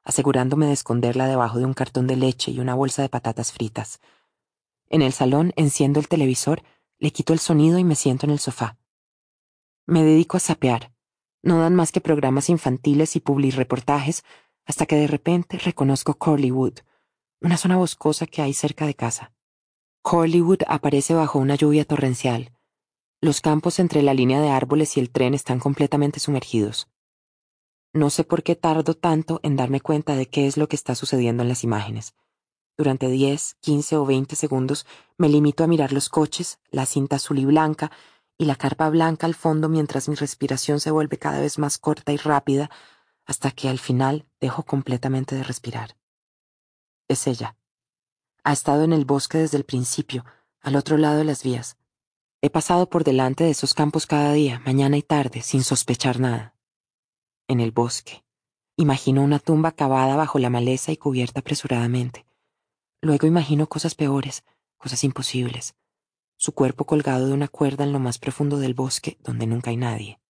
asegurándome 0.04 0.66
de 0.66 0.74
esconderla 0.74 1.26
debajo 1.26 1.58
de 1.58 1.64
un 1.64 1.74
cartón 1.74 2.06
de 2.06 2.14
leche 2.14 2.52
y 2.52 2.60
una 2.60 2.76
bolsa 2.76 3.02
de 3.02 3.08
patatas 3.08 3.50
fritas. 3.50 3.98
En 4.88 5.02
el 5.02 5.12
salón 5.12 5.52
enciendo 5.56 5.98
el 5.98 6.06
televisor, 6.06 6.62
le 7.00 7.10
quito 7.10 7.32
el 7.32 7.38
sonido 7.38 7.78
y 7.78 7.84
me 7.84 7.96
siento 7.96 8.26
en 8.26 8.32
el 8.32 8.38
sofá. 8.38 8.78
Me 9.86 10.04
dedico 10.04 10.36
a 10.36 10.40
sapear. 10.40 10.92
No 11.42 11.58
dan 11.58 11.74
más 11.74 11.90
que 11.90 12.02
programas 12.02 12.50
infantiles 12.50 13.16
y 13.16 13.20
reportajes 13.50 14.22
hasta 14.66 14.86
que 14.86 14.96
de 14.96 15.06
repente 15.06 15.58
reconozco 15.58 16.14
Corleywood, 16.14 16.80
una 17.40 17.56
zona 17.56 17.78
boscosa 17.78 18.26
que 18.26 18.42
hay 18.42 18.52
cerca 18.52 18.86
de 18.86 18.94
casa. 18.94 19.32
Corleywood 20.02 20.62
aparece 20.68 21.14
bajo 21.14 21.38
una 21.38 21.54
lluvia 21.54 21.86
torrencial. 21.86 22.52
Los 23.22 23.40
campos 23.40 23.78
entre 23.78 24.02
la 24.02 24.14
línea 24.14 24.40
de 24.40 24.50
árboles 24.50 24.96
y 24.96 25.00
el 25.00 25.10
tren 25.10 25.34
están 25.34 25.58
completamente 25.58 26.20
sumergidos. 26.20 26.88
No 27.92 28.10
sé 28.10 28.24
por 28.24 28.42
qué 28.42 28.54
tardo 28.54 28.94
tanto 28.94 29.40
en 29.42 29.56
darme 29.56 29.80
cuenta 29.80 30.14
de 30.14 30.26
qué 30.26 30.46
es 30.46 30.56
lo 30.56 30.68
que 30.68 30.76
está 30.76 30.94
sucediendo 30.94 31.42
en 31.42 31.48
las 31.48 31.64
imágenes. 31.64 32.14
Durante 32.80 33.10
10, 33.10 33.56
15 33.60 33.96
o 33.98 34.06
20 34.06 34.36
segundos 34.36 34.86
me 35.18 35.28
limito 35.28 35.62
a 35.62 35.66
mirar 35.66 35.92
los 35.92 36.08
coches, 36.08 36.58
la 36.70 36.86
cinta 36.86 37.16
azul 37.16 37.38
y 37.38 37.44
blanca 37.44 37.90
y 38.38 38.46
la 38.46 38.54
carpa 38.54 38.88
blanca 38.88 39.26
al 39.26 39.34
fondo 39.34 39.68
mientras 39.68 40.08
mi 40.08 40.14
respiración 40.14 40.80
se 40.80 40.90
vuelve 40.90 41.18
cada 41.18 41.40
vez 41.40 41.58
más 41.58 41.76
corta 41.76 42.10
y 42.10 42.16
rápida 42.16 42.70
hasta 43.26 43.50
que 43.50 43.68
al 43.68 43.78
final 43.78 44.24
dejo 44.40 44.62
completamente 44.62 45.34
de 45.34 45.42
respirar. 45.42 45.98
Es 47.06 47.26
ella. 47.26 47.54
Ha 48.44 48.54
estado 48.54 48.82
en 48.84 48.94
el 48.94 49.04
bosque 49.04 49.36
desde 49.36 49.58
el 49.58 49.64
principio, 49.64 50.24
al 50.62 50.74
otro 50.74 50.96
lado 50.96 51.18
de 51.18 51.24
las 51.24 51.42
vías. 51.42 51.76
He 52.40 52.48
pasado 52.48 52.88
por 52.88 53.04
delante 53.04 53.44
de 53.44 53.50
esos 53.50 53.74
campos 53.74 54.06
cada 54.06 54.32
día, 54.32 54.62
mañana 54.64 54.96
y 54.96 55.02
tarde, 55.02 55.42
sin 55.42 55.64
sospechar 55.64 56.18
nada. 56.18 56.54
En 57.46 57.60
el 57.60 57.72
bosque. 57.72 58.24
Imagino 58.76 59.22
una 59.22 59.38
tumba 59.38 59.72
cavada 59.72 60.16
bajo 60.16 60.38
la 60.38 60.48
maleza 60.48 60.92
y 60.92 60.96
cubierta 60.96 61.40
apresuradamente. 61.40 62.24
Luego 63.02 63.26
imagino 63.26 63.68
cosas 63.68 63.94
peores, 63.94 64.44
cosas 64.76 65.04
imposibles. 65.04 65.74
Su 66.36 66.52
cuerpo 66.52 66.86
colgado 66.86 67.26
de 67.26 67.32
una 67.32 67.48
cuerda 67.48 67.84
en 67.84 67.92
lo 67.92 67.98
más 67.98 68.18
profundo 68.18 68.58
del 68.58 68.74
bosque, 68.74 69.18
donde 69.20 69.46
nunca 69.46 69.70
hay 69.70 69.76
nadie. 69.76 70.20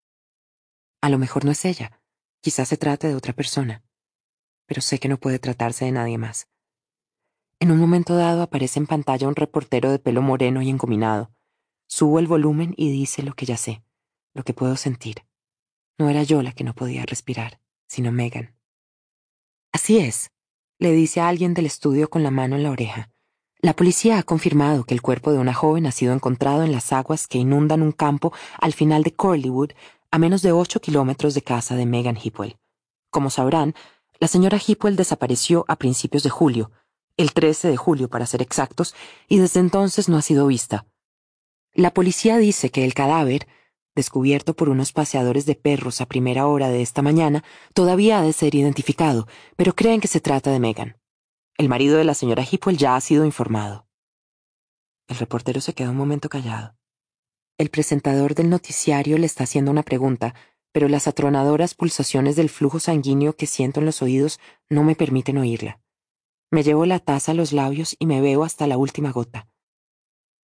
A 1.00 1.08
lo 1.08 1.18
mejor 1.18 1.44
no 1.44 1.50
es 1.52 1.64
ella, 1.64 2.00
Quizás 2.42 2.68
se 2.68 2.78
trate 2.78 3.06
de 3.06 3.14
otra 3.14 3.34
persona, 3.34 3.84
pero 4.64 4.80
sé 4.80 4.98
que 4.98 5.08
no 5.08 5.18
puede 5.18 5.38
tratarse 5.38 5.84
de 5.84 5.92
nadie 5.92 6.16
más. 6.16 6.48
En 7.58 7.70
un 7.70 7.78
momento 7.78 8.16
dado 8.16 8.40
aparece 8.40 8.78
en 8.78 8.86
pantalla 8.86 9.28
un 9.28 9.36
reportero 9.36 9.90
de 9.90 9.98
pelo 9.98 10.22
moreno 10.22 10.62
y 10.62 10.70
encominado. 10.70 11.30
Subo 11.86 12.18
el 12.18 12.26
volumen 12.26 12.72
y 12.78 12.90
dice 12.90 13.22
lo 13.22 13.34
que 13.34 13.44
ya 13.44 13.58
sé, 13.58 13.84
lo 14.32 14.42
que 14.42 14.54
puedo 14.54 14.76
sentir. 14.76 15.26
No 15.98 16.08
era 16.08 16.22
yo 16.22 16.42
la 16.42 16.52
que 16.52 16.64
no 16.64 16.74
podía 16.74 17.04
respirar, 17.04 17.60
sino 17.86 18.10
Megan. 18.10 18.56
Así 19.70 19.98
es, 19.98 20.32
le 20.80 20.92
dice 20.92 21.20
a 21.20 21.28
alguien 21.28 21.52
del 21.52 21.66
estudio 21.66 22.08
con 22.08 22.22
la 22.22 22.30
mano 22.30 22.56
en 22.56 22.62
la 22.62 22.70
oreja. 22.70 23.10
La 23.60 23.74
policía 23.74 24.18
ha 24.18 24.22
confirmado 24.22 24.84
que 24.84 24.94
el 24.94 25.02
cuerpo 25.02 25.30
de 25.30 25.38
una 25.38 25.52
joven 25.52 25.86
ha 25.86 25.92
sido 25.92 26.14
encontrado 26.14 26.64
en 26.64 26.72
las 26.72 26.90
aguas 26.94 27.28
que 27.28 27.36
inundan 27.36 27.82
un 27.82 27.92
campo 27.92 28.32
al 28.58 28.72
final 28.72 29.02
de 29.02 29.12
Corleywood 29.12 29.72
a 30.10 30.18
menos 30.18 30.40
de 30.40 30.52
ocho 30.52 30.80
kilómetros 30.80 31.34
de 31.34 31.42
casa 31.42 31.76
de 31.76 31.84
Megan 31.84 32.16
Hipwell. 32.20 32.56
Como 33.10 33.28
sabrán, 33.28 33.74
la 34.18 34.26
señora 34.26 34.58
Hipwell 34.58 34.96
desapareció 34.96 35.66
a 35.68 35.76
principios 35.76 36.22
de 36.22 36.30
julio, 36.30 36.70
el 37.18 37.34
13 37.34 37.68
de 37.68 37.76
julio 37.76 38.08
para 38.08 38.24
ser 38.24 38.40
exactos, 38.40 38.94
y 39.28 39.36
desde 39.36 39.60
entonces 39.60 40.08
no 40.08 40.16
ha 40.16 40.22
sido 40.22 40.46
vista. 40.46 40.86
La 41.74 41.92
policía 41.92 42.38
dice 42.38 42.70
que 42.70 42.86
el 42.86 42.94
cadáver, 42.94 43.46
descubierto 44.00 44.54
por 44.54 44.70
unos 44.70 44.92
paseadores 44.92 45.44
de 45.44 45.54
perros 45.54 46.00
a 46.00 46.06
primera 46.06 46.46
hora 46.46 46.70
de 46.70 46.80
esta 46.80 47.02
mañana, 47.02 47.44
todavía 47.74 48.18
ha 48.18 48.22
de 48.22 48.32
ser 48.32 48.54
identificado, 48.54 49.28
pero 49.56 49.74
creen 49.74 50.00
que 50.00 50.08
se 50.08 50.20
trata 50.20 50.50
de 50.50 50.58
Megan. 50.58 50.96
El 51.58 51.68
marido 51.68 51.98
de 51.98 52.04
la 52.04 52.14
señora 52.14 52.42
Hipwell 52.50 52.78
ya 52.78 52.96
ha 52.96 53.00
sido 53.02 53.26
informado. 53.26 53.86
El 55.06 55.18
reportero 55.18 55.60
se 55.60 55.74
queda 55.74 55.90
un 55.90 55.98
momento 55.98 56.30
callado. 56.30 56.78
El 57.58 57.68
presentador 57.68 58.34
del 58.34 58.48
noticiario 58.48 59.18
le 59.18 59.26
está 59.26 59.44
haciendo 59.44 59.70
una 59.70 59.82
pregunta, 59.82 60.34
pero 60.72 60.88
las 60.88 61.06
atronadoras 61.06 61.74
pulsaciones 61.74 62.36
del 62.36 62.48
flujo 62.48 62.80
sanguíneo 62.80 63.36
que 63.36 63.46
siento 63.46 63.80
en 63.80 63.86
los 63.86 64.00
oídos 64.00 64.40
no 64.70 64.82
me 64.82 64.94
permiten 64.94 65.36
oírla. 65.36 65.82
Me 66.50 66.62
llevo 66.62 66.86
la 66.86 67.00
taza 67.00 67.32
a 67.32 67.34
los 67.34 67.52
labios 67.52 67.96
y 67.98 68.06
me 68.06 68.22
veo 68.22 68.44
hasta 68.44 68.66
la 68.66 68.78
última 68.78 69.12
gota. 69.12 69.46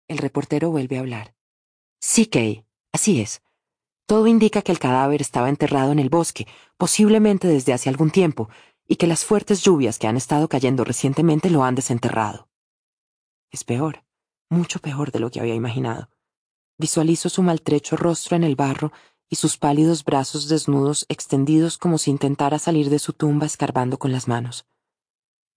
El 0.08 0.20
reportero 0.20 0.70
vuelve 0.70 0.98
a 0.98 1.00
hablar. 1.00 1.34
Sí, 2.00 2.26
Kay, 2.28 2.66
así 2.92 3.22
es. 3.22 3.42
Todo 4.06 4.28
indica 4.28 4.62
que 4.62 4.72
el 4.72 4.80
cadáver 4.80 5.22
estaba 5.22 5.50
enterrado 5.50 5.92
en 5.92 6.00
el 6.00 6.10
bosque, 6.10 6.48
posiblemente 6.78 7.48
desde 7.48 7.74
hace 7.74 7.90
algún 7.90 8.12
tiempo, 8.12 8.50
y 8.88 8.98
que 8.98 9.08
las 9.08 9.24
fuertes 9.24 9.64
lluvias 9.64 9.98
que 10.00 10.08
han 10.08 10.18
estado 10.18 10.50
cayendo 10.50 10.84
recientemente 10.84 11.50
lo 11.50 11.64
han 11.64 11.76
desenterrado. 11.76 12.50
Es 13.50 13.64
peor, 13.64 14.04
mucho 14.50 14.80
peor 14.80 15.12
de 15.12 15.20
lo 15.20 15.32
que 15.32 15.40
había 15.40 15.56
imaginado. 15.56 16.10
Visualizo 16.78 17.30
su 17.30 17.42
maltrecho 17.42 17.96
rostro 17.96 18.36
en 18.36 18.44
el 18.44 18.56
barro 18.56 18.92
y 19.30 19.38
sus 19.38 19.58
pálidos 19.58 20.04
brazos 20.04 20.50
desnudos 20.50 21.06
extendidos 21.08 21.78
como 21.78 21.98
si 21.98 22.12
intentara 22.12 22.60
salir 22.60 22.90
de 22.90 23.00
su 23.00 23.14
tumba 23.14 23.46
escarbando 23.46 23.98
con 23.98 24.12
las 24.12 24.28
manos. 24.28 24.66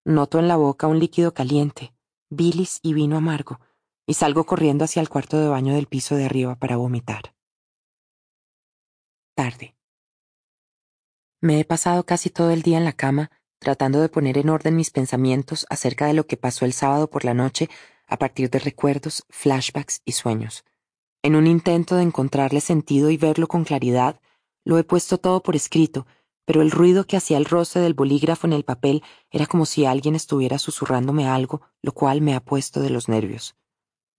Noto 0.05 0.39
en 0.39 0.47
la 0.47 0.57
boca 0.57 0.87
un 0.87 1.01
líquido 1.01 1.35
caliente, 1.35 1.93
bilis 2.31 2.79
y 2.83 2.93
vino 2.95 3.17
amargo, 3.17 3.59
y 4.07 4.15
salgo 4.15 4.45
corriendo 4.45 4.85
hacia 4.85 5.01
el 5.01 5.09
cuarto 5.09 5.39
de 5.39 5.49
baño 5.49 5.75
del 5.75 5.87
piso 5.87 6.15
de 6.15 6.25
arriba 6.27 6.57
para 6.57 6.77
vomitar. 6.77 7.35
Tarde. 9.35 9.77
Me 11.41 11.61
he 11.61 11.65
pasado 11.65 12.05
casi 12.05 12.31
todo 12.31 12.51
el 12.51 12.63
día 12.63 12.79
en 12.79 12.85
la 12.85 12.93
cama 12.93 13.31
tratando 13.65 14.01
de 14.01 14.09
poner 14.09 14.39
en 14.39 14.51
orden 14.51 14.77
mis 14.77 14.91
pensamientos 14.91 15.67
acerca 15.71 16.07
de 16.07 16.13
lo 16.13 16.27
que 16.27 16.37
pasó 16.37 16.65
el 16.65 16.73
sábado 16.73 17.09
por 17.09 17.25
la 17.25 17.35
noche 17.35 17.69
a 18.07 18.19
partir 18.19 18.51
de 18.51 18.61
recuerdos, 18.61 19.25
flashbacks 19.31 20.03
y 20.05 20.13
sueños. 20.13 20.65
En 21.23 21.35
un 21.35 21.47
intento 21.47 21.97
de 21.97 22.03
encontrarle 22.03 22.61
sentido 22.61 23.11
y 23.11 23.17
verlo 23.17 23.49
con 23.49 23.65
claridad, 23.65 24.21
lo 24.65 24.79
he 24.79 24.85
puesto 24.85 25.19
todo 25.19 25.43
por 25.43 25.57
escrito, 25.57 26.07
pero 26.45 26.61
el 26.61 26.71
ruido 26.71 27.07
que 27.07 27.17
hacía 27.17 27.39
el 27.39 27.47
roce 27.47 27.81
del 27.81 27.95
bolígrafo 27.95 28.47
en 28.47 28.53
el 28.53 28.65
papel 28.65 29.03
era 29.31 29.47
como 29.47 29.65
si 29.65 29.87
alguien 29.87 30.15
estuviera 30.15 30.59
susurrándome 30.59 31.27
algo, 31.27 31.63
lo 31.81 31.93
cual 31.93 32.21
me 32.21 32.35
ha 32.35 32.41
puesto 32.41 32.81
de 32.81 32.91
los 32.91 33.09
nervios. 33.09 33.57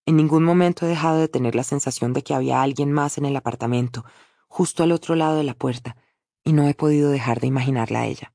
En 0.06 0.18
ningún 0.18 0.44
momento 0.44 0.86
he 0.86 0.90
dejado 0.90 1.20
de 1.20 1.28
tener 1.28 1.56
la 1.56 1.64
sensación 1.64 2.14
de 2.14 2.24
que 2.24 2.34
había 2.34 2.62
alguien 2.62 2.92
más 2.92 3.18
en 3.18 3.26
el 3.26 3.36
apartamento, 3.36 4.06
justo 4.48 4.84
al 4.84 4.92
otro 4.92 5.16
lado 5.16 5.38
de 5.38 5.44
la 5.44 5.56
puerta, 5.56 5.98
y 6.44 6.54
no 6.54 6.68
he 6.68 6.76
podido 6.76 7.10
dejar 7.10 7.40
de 7.40 7.48
imaginarla 7.48 8.02
a 8.02 8.06
ella. 8.06 8.34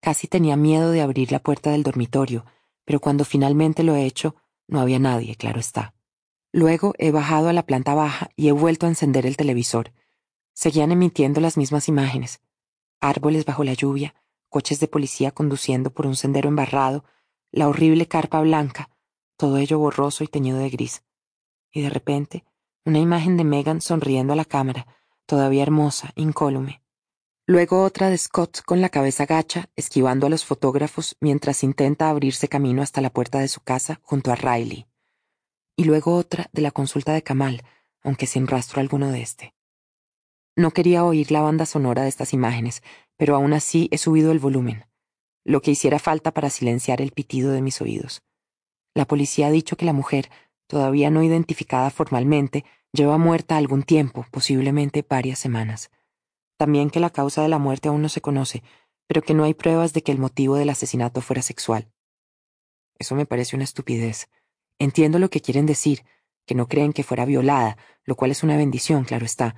Casi 0.00 0.26
tenía 0.26 0.56
miedo 0.56 0.90
de 0.90 1.02
abrir 1.02 1.32
la 1.32 1.38
puerta 1.38 1.70
del 1.70 1.82
dormitorio, 1.82 2.46
pero 2.84 3.00
cuando 3.00 3.24
finalmente 3.24 3.82
lo 3.82 3.94
he 3.94 4.06
hecho, 4.06 4.36
no 4.66 4.80
había 4.80 4.98
nadie, 4.98 5.36
claro 5.36 5.60
está. 5.60 5.94
Luego 6.52 6.94
he 6.98 7.10
bajado 7.10 7.48
a 7.48 7.52
la 7.52 7.66
planta 7.66 7.94
baja 7.94 8.30
y 8.36 8.48
he 8.48 8.52
vuelto 8.52 8.86
a 8.86 8.88
encender 8.88 9.26
el 9.26 9.36
televisor. 9.36 9.92
Seguían 10.54 10.92
emitiendo 10.92 11.40
las 11.40 11.56
mismas 11.56 11.88
imágenes. 11.88 12.40
Árboles 13.00 13.44
bajo 13.44 13.64
la 13.64 13.74
lluvia, 13.74 14.14
coches 14.48 14.80
de 14.80 14.88
policía 14.88 15.30
conduciendo 15.32 15.90
por 15.90 16.06
un 16.06 16.16
sendero 16.16 16.48
embarrado, 16.48 17.04
la 17.50 17.68
horrible 17.68 18.06
carpa 18.06 18.40
blanca, 18.40 18.88
todo 19.44 19.58
ello 19.58 19.78
borroso 19.78 20.24
y 20.24 20.26
teñido 20.26 20.56
de 20.56 20.70
gris. 20.70 21.04
Y 21.70 21.82
de 21.82 21.90
repente, 21.90 22.46
una 22.86 22.98
imagen 22.98 23.36
de 23.36 23.44
Megan 23.44 23.82
sonriendo 23.82 24.32
a 24.32 24.36
la 24.36 24.46
cámara, 24.46 24.86
todavía 25.26 25.62
hermosa, 25.62 26.12
incólume. 26.16 26.80
Luego 27.44 27.82
otra 27.82 28.08
de 28.08 28.16
Scott 28.16 28.62
con 28.64 28.80
la 28.80 28.88
cabeza 28.88 29.26
gacha, 29.26 29.68
esquivando 29.76 30.26
a 30.26 30.30
los 30.30 30.46
fotógrafos 30.46 31.18
mientras 31.20 31.62
intenta 31.62 32.08
abrirse 32.08 32.48
camino 32.48 32.80
hasta 32.80 33.02
la 33.02 33.10
puerta 33.10 33.38
de 33.38 33.48
su 33.48 33.60
casa 33.60 34.00
junto 34.02 34.32
a 34.32 34.34
Riley. 34.34 34.86
Y 35.76 35.84
luego 35.84 36.16
otra 36.16 36.48
de 36.54 36.62
la 36.62 36.70
consulta 36.70 37.12
de 37.12 37.22
Kamal, 37.22 37.64
aunque 38.02 38.26
sin 38.26 38.46
rastro 38.46 38.80
alguno 38.80 39.10
de 39.10 39.20
este. 39.20 39.54
No 40.56 40.70
quería 40.70 41.04
oír 41.04 41.30
la 41.30 41.42
banda 41.42 41.66
sonora 41.66 42.04
de 42.04 42.08
estas 42.08 42.32
imágenes, 42.32 42.82
pero 43.18 43.36
aún 43.36 43.52
así 43.52 43.90
he 43.90 43.98
subido 43.98 44.32
el 44.32 44.38
volumen, 44.38 44.86
lo 45.44 45.60
que 45.60 45.72
hiciera 45.72 45.98
falta 45.98 46.32
para 46.32 46.48
silenciar 46.48 47.02
el 47.02 47.12
pitido 47.12 47.52
de 47.52 47.60
mis 47.60 47.82
oídos. 47.82 48.22
La 48.94 49.06
policía 49.06 49.48
ha 49.48 49.50
dicho 49.50 49.76
que 49.76 49.84
la 49.84 49.92
mujer, 49.92 50.30
todavía 50.66 51.10
no 51.10 51.22
identificada 51.22 51.90
formalmente, 51.90 52.64
lleva 52.92 53.18
muerta 53.18 53.56
algún 53.56 53.82
tiempo, 53.82 54.24
posiblemente 54.30 55.04
varias 55.06 55.38
semanas. 55.38 55.90
También 56.56 56.90
que 56.90 57.00
la 57.00 57.10
causa 57.10 57.42
de 57.42 57.48
la 57.48 57.58
muerte 57.58 57.88
aún 57.88 58.02
no 58.02 58.08
se 58.08 58.20
conoce, 58.20 58.62
pero 59.06 59.22
que 59.22 59.34
no 59.34 59.44
hay 59.44 59.54
pruebas 59.54 59.92
de 59.92 60.02
que 60.02 60.12
el 60.12 60.18
motivo 60.18 60.56
del 60.56 60.70
asesinato 60.70 61.20
fuera 61.20 61.42
sexual. 61.42 61.90
Eso 62.98 63.16
me 63.16 63.26
parece 63.26 63.56
una 63.56 63.64
estupidez. 63.64 64.30
Entiendo 64.78 65.18
lo 65.18 65.28
que 65.28 65.40
quieren 65.40 65.66
decir, 65.66 66.04
que 66.46 66.54
no 66.54 66.68
creen 66.68 66.92
que 66.92 67.02
fuera 67.02 67.24
violada, 67.24 67.76
lo 68.04 68.14
cual 68.14 68.30
es 68.30 68.42
una 68.42 68.56
bendición, 68.56 69.04
claro 69.04 69.24
está, 69.24 69.56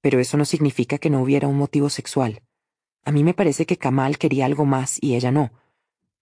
pero 0.00 0.20
eso 0.20 0.36
no 0.36 0.44
significa 0.44 0.98
que 0.98 1.10
no 1.10 1.20
hubiera 1.20 1.48
un 1.48 1.56
motivo 1.56 1.90
sexual. 1.90 2.42
A 3.04 3.12
mí 3.12 3.24
me 3.24 3.34
parece 3.34 3.66
que 3.66 3.76
Kamal 3.76 4.18
quería 4.18 4.46
algo 4.46 4.64
más 4.64 4.98
y 5.00 5.16
ella 5.16 5.32
no. 5.32 5.50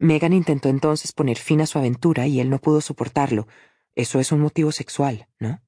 Megan 0.05 0.33
intentó 0.33 0.69
entonces 0.69 1.13
poner 1.13 1.39
fin 1.39 1.61
a 1.61 1.67
su 1.67 1.79
aventura 1.79 2.27
y 2.27 2.41
él 2.41 2.51
no 2.51 2.59
pudo 2.59 2.81
soportarlo. 2.81 3.47
Eso 3.95 4.21
es 4.21 4.33
un 4.33 4.41
motivo 4.41 4.73
sexual, 4.73 5.29
¿no? 5.39 5.63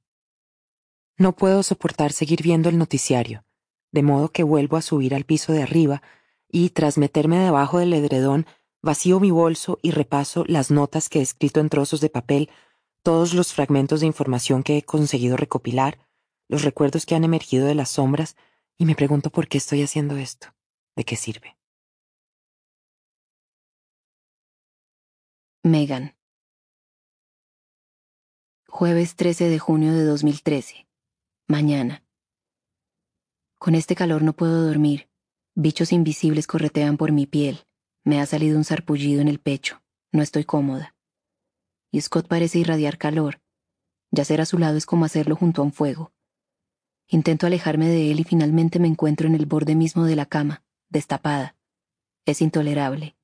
No 1.17 1.35
puedo 1.35 1.62
soportar 1.62 2.12
seguir 2.12 2.42
viendo 2.42 2.69
el 2.69 2.78
noticiario 2.78 3.47
de 3.97 4.02
modo 4.02 4.28
que 4.31 4.42
vuelvo 4.42 4.76
a 4.76 4.83
subir 4.83 5.15
al 5.15 5.24
piso 5.24 5.54
de 5.54 5.62
arriba 5.62 6.02
y, 6.51 6.69
tras 6.69 6.99
meterme 6.99 7.38
debajo 7.38 7.78
del 7.78 7.94
edredón, 7.94 8.47
vacío 8.83 9.20
mi 9.20 9.31
bolso 9.31 9.78
y 9.81 9.90
repaso 9.90 10.44
las 10.47 10.70
notas 10.70 11.08
que 11.08 11.20
he 11.20 11.22
escrito 11.22 11.60
en 11.60 11.70
trozos 11.70 12.02
de 12.02 12.10
papel, 12.10 12.51
todos 13.02 13.33
los 13.33 13.54
fragmentos 13.54 14.01
de 14.01 14.06
información 14.06 14.62
que 14.62 14.76
he 14.76 14.83
conseguido 14.83 15.38
recopilar, 15.38 15.99
los 16.47 16.62
recuerdos 16.62 17.06
que 17.06 17.15
han 17.15 17.24
emergido 17.24 17.67
de 17.67 17.74
las 17.74 17.88
sombras, 17.88 18.36
y 18.76 18.85
me 18.85 18.94
pregunto 18.94 19.31
por 19.31 19.49
qué 19.49 19.56
estoy 19.56 19.83
haciendo 19.83 20.19
esto, 20.19 20.49
de 20.94 21.04
qué 21.04 21.17
sirve. 21.17 21.56
Megan. 25.66 26.15
Jueves 28.68 29.16
13 29.16 29.49
de 29.49 29.58
junio 29.58 29.92
de 29.92 30.04
2013. 30.04 30.86
Mañana. 31.49 32.04
Con 33.58 33.74
este 33.74 33.97
calor 33.97 34.22
no 34.22 34.32
puedo 34.32 34.65
dormir. 34.65 35.08
Bichos 35.56 35.90
invisibles 35.90 36.47
corretean 36.47 36.97
por 36.97 37.10
mi 37.10 37.26
piel. 37.26 37.66
Me 38.04 38.20
ha 38.20 38.26
salido 38.26 38.56
un 38.56 38.62
sarpullido 38.62 39.20
en 39.20 39.26
el 39.26 39.40
pecho. 39.40 39.82
No 40.12 40.22
estoy 40.22 40.44
cómoda. 40.44 40.94
Y 41.90 42.00
Scott 42.00 42.28
parece 42.28 42.60
irradiar 42.60 42.97
calor. 42.97 43.40
Yacer 44.12 44.40
a 44.40 44.47
su 44.47 44.58
lado 44.58 44.76
es 44.76 44.86
como 44.86 45.04
hacerlo 45.04 45.34
junto 45.34 45.62
a 45.62 45.65
un 45.65 45.72
fuego. 45.72 46.12
Intento 47.08 47.44
alejarme 47.44 47.88
de 47.88 48.12
él 48.12 48.20
y 48.20 48.24
finalmente 48.24 48.78
me 48.78 48.86
encuentro 48.86 49.26
en 49.26 49.34
el 49.34 49.47
borde 49.47 49.74
mismo 49.74 50.04
de 50.04 50.15
la 50.15 50.26
cama, 50.26 50.62
destapada. 50.90 51.56
Es 52.24 52.40
intolerable. 52.40 53.15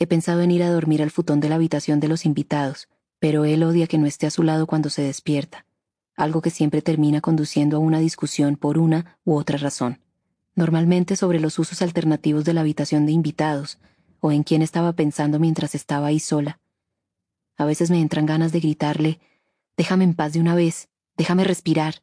He 0.00 0.08
pensado 0.08 0.40
en 0.40 0.50
ir 0.50 0.64
a 0.64 0.70
dormir 0.70 1.00
al 1.02 1.12
futón 1.12 1.38
de 1.38 1.48
la 1.48 1.54
habitación 1.54 2.00
de 2.00 2.08
los 2.08 2.26
invitados, 2.26 2.88
pero 3.20 3.44
él 3.44 3.62
odia 3.62 3.86
que 3.86 3.98
no 3.98 4.06
esté 4.06 4.26
a 4.26 4.30
su 4.30 4.42
lado 4.42 4.66
cuando 4.66 4.90
se 4.90 5.02
despierta 5.02 5.66
algo 6.20 6.42
que 6.42 6.50
siempre 6.50 6.82
termina 6.82 7.22
conduciendo 7.22 7.78
a 7.78 7.80
una 7.80 7.98
discusión 7.98 8.56
por 8.56 8.76
una 8.76 9.18
u 9.24 9.36
otra 9.36 9.56
razón, 9.56 10.00
normalmente 10.54 11.16
sobre 11.16 11.40
los 11.40 11.58
usos 11.58 11.80
alternativos 11.80 12.44
de 12.44 12.52
la 12.52 12.60
habitación 12.60 13.06
de 13.06 13.12
invitados, 13.12 13.78
o 14.20 14.30
en 14.30 14.42
quién 14.42 14.60
estaba 14.60 14.92
pensando 14.92 15.38
mientras 15.38 15.74
estaba 15.74 16.08
ahí 16.08 16.20
sola. 16.20 16.60
A 17.56 17.64
veces 17.64 17.90
me 17.90 18.02
entran 18.02 18.26
ganas 18.26 18.52
de 18.52 18.60
gritarle, 18.60 19.18
déjame 19.78 20.04
en 20.04 20.14
paz 20.14 20.34
de 20.34 20.40
una 20.40 20.54
vez, 20.54 20.88
déjame 21.16 21.44
respirar. 21.44 22.02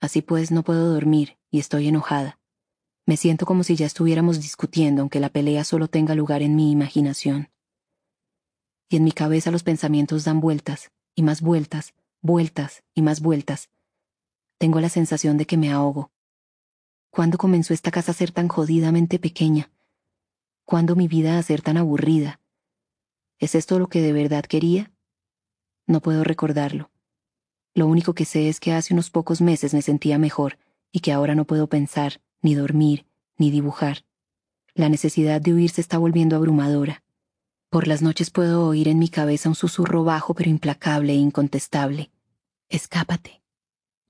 Así 0.00 0.22
pues, 0.22 0.52
no 0.52 0.62
puedo 0.62 0.92
dormir 0.92 1.36
y 1.50 1.58
estoy 1.58 1.88
enojada. 1.88 2.35
Me 3.06 3.16
siento 3.16 3.46
como 3.46 3.62
si 3.62 3.76
ya 3.76 3.86
estuviéramos 3.86 4.40
discutiendo, 4.40 5.00
aunque 5.00 5.20
la 5.20 5.28
pelea 5.28 5.62
solo 5.62 5.86
tenga 5.86 6.16
lugar 6.16 6.42
en 6.42 6.56
mi 6.56 6.72
imaginación. 6.72 7.50
Y 8.88 8.96
en 8.96 9.04
mi 9.04 9.12
cabeza 9.12 9.52
los 9.52 9.62
pensamientos 9.62 10.24
dan 10.24 10.40
vueltas, 10.40 10.90
y 11.14 11.22
más 11.22 11.40
vueltas, 11.40 11.94
vueltas 12.20 12.82
y 12.94 13.02
más 13.02 13.20
vueltas. 13.20 13.70
Tengo 14.58 14.80
la 14.80 14.88
sensación 14.88 15.36
de 15.36 15.46
que 15.46 15.56
me 15.56 15.70
ahogo. 15.70 16.10
¿Cuándo 17.10 17.38
comenzó 17.38 17.72
esta 17.72 17.92
casa 17.92 18.10
a 18.10 18.14
ser 18.14 18.32
tan 18.32 18.48
jodidamente 18.48 19.20
pequeña? 19.20 19.70
¿Cuándo 20.64 20.96
mi 20.96 21.06
vida 21.06 21.38
a 21.38 21.42
ser 21.44 21.62
tan 21.62 21.76
aburrida? 21.76 22.40
¿Es 23.38 23.54
esto 23.54 23.78
lo 23.78 23.88
que 23.88 24.02
de 24.02 24.12
verdad 24.12 24.44
quería? 24.44 24.92
No 25.86 26.00
puedo 26.00 26.24
recordarlo. 26.24 26.90
Lo 27.72 27.86
único 27.86 28.14
que 28.14 28.24
sé 28.24 28.48
es 28.48 28.58
que 28.58 28.72
hace 28.72 28.94
unos 28.94 29.10
pocos 29.10 29.40
meses 29.40 29.74
me 29.74 29.82
sentía 29.82 30.18
mejor 30.18 30.58
y 30.90 31.00
que 31.00 31.12
ahora 31.12 31.34
no 31.34 31.44
puedo 31.44 31.68
pensar, 31.68 32.20
ni 32.46 32.54
dormir, 32.54 33.06
ni 33.38 33.50
dibujar. 33.50 34.04
La 34.72 34.88
necesidad 34.88 35.40
de 35.40 35.52
huir 35.52 35.68
se 35.70 35.80
está 35.80 35.98
volviendo 35.98 36.36
abrumadora. 36.36 37.02
Por 37.70 37.88
las 37.88 38.02
noches 38.02 38.30
puedo 38.30 38.64
oír 38.64 38.86
en 38.86 39.00
mi 39.00 39.08
cabeza 39.08 39.48
un 39.48 39.56
susurro 39.56 40.04
bajo 40.04 40.32
pero 40.32 40.48
implacable 40.48 41.12
e 41.12 41.16
incontestable. 41.16 42.12
Escápate. 42.68 43.42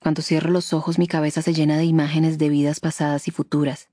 Cuando 0.01 0.21
cierro 0.21 0.51
los 0.51 0.75
ojos 0.75 0.99
mi 0.99 1.07
cabeza 1.07 1.41
se 1.41 1.55
llena 1.55 1.79
de 1.79 1.87
imágenes 1.87 2.37
de 2.37 2.51
vidas 2.51 2.79
pasadas 2.79 3.27
y 3.27 3.31
futuras. 3.31 3.89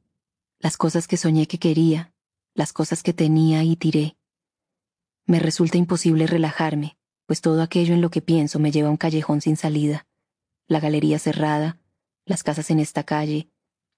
Las 0.59 0.75
cosas 0.75 1.07
que 1.07 1.15
soñé 1.15 1.47
que 1.47 1.57
quería, 1.57 2.11
las 2.53 2.73
cosas 2.73 3.01
que 3.01 3.13
tenía 3.13 3.63
y 3.63 3.77
tiré. 3.77 4.17
Me 5.25 5.39
resulta 5.39 5.77
imposible 5.77 6.27
relajarme, 6.27 6.97
pues 7.27 7.39
todo 7.39 7.61
aquello 7.61 7.93
en 7.93 8.01
lo 8.01 8.11
que 8.11 8.21
pienso 8.21 8.59
me 8.59 8.71
lleva 8.71 8.89
a 8.89 8.91
un 8.91 8.97
callejón 8.97 9.39
sin 9.39 9.55
salida. 9.55 10.05
La 10.67 10.81
galería 10.81 11.17
cerrada, 11.17 11.79
las 12.25 12.43
casas 12.43 12.69
en 12.71 12.79
esta 12.79 13.03
calle, 13.03 13.52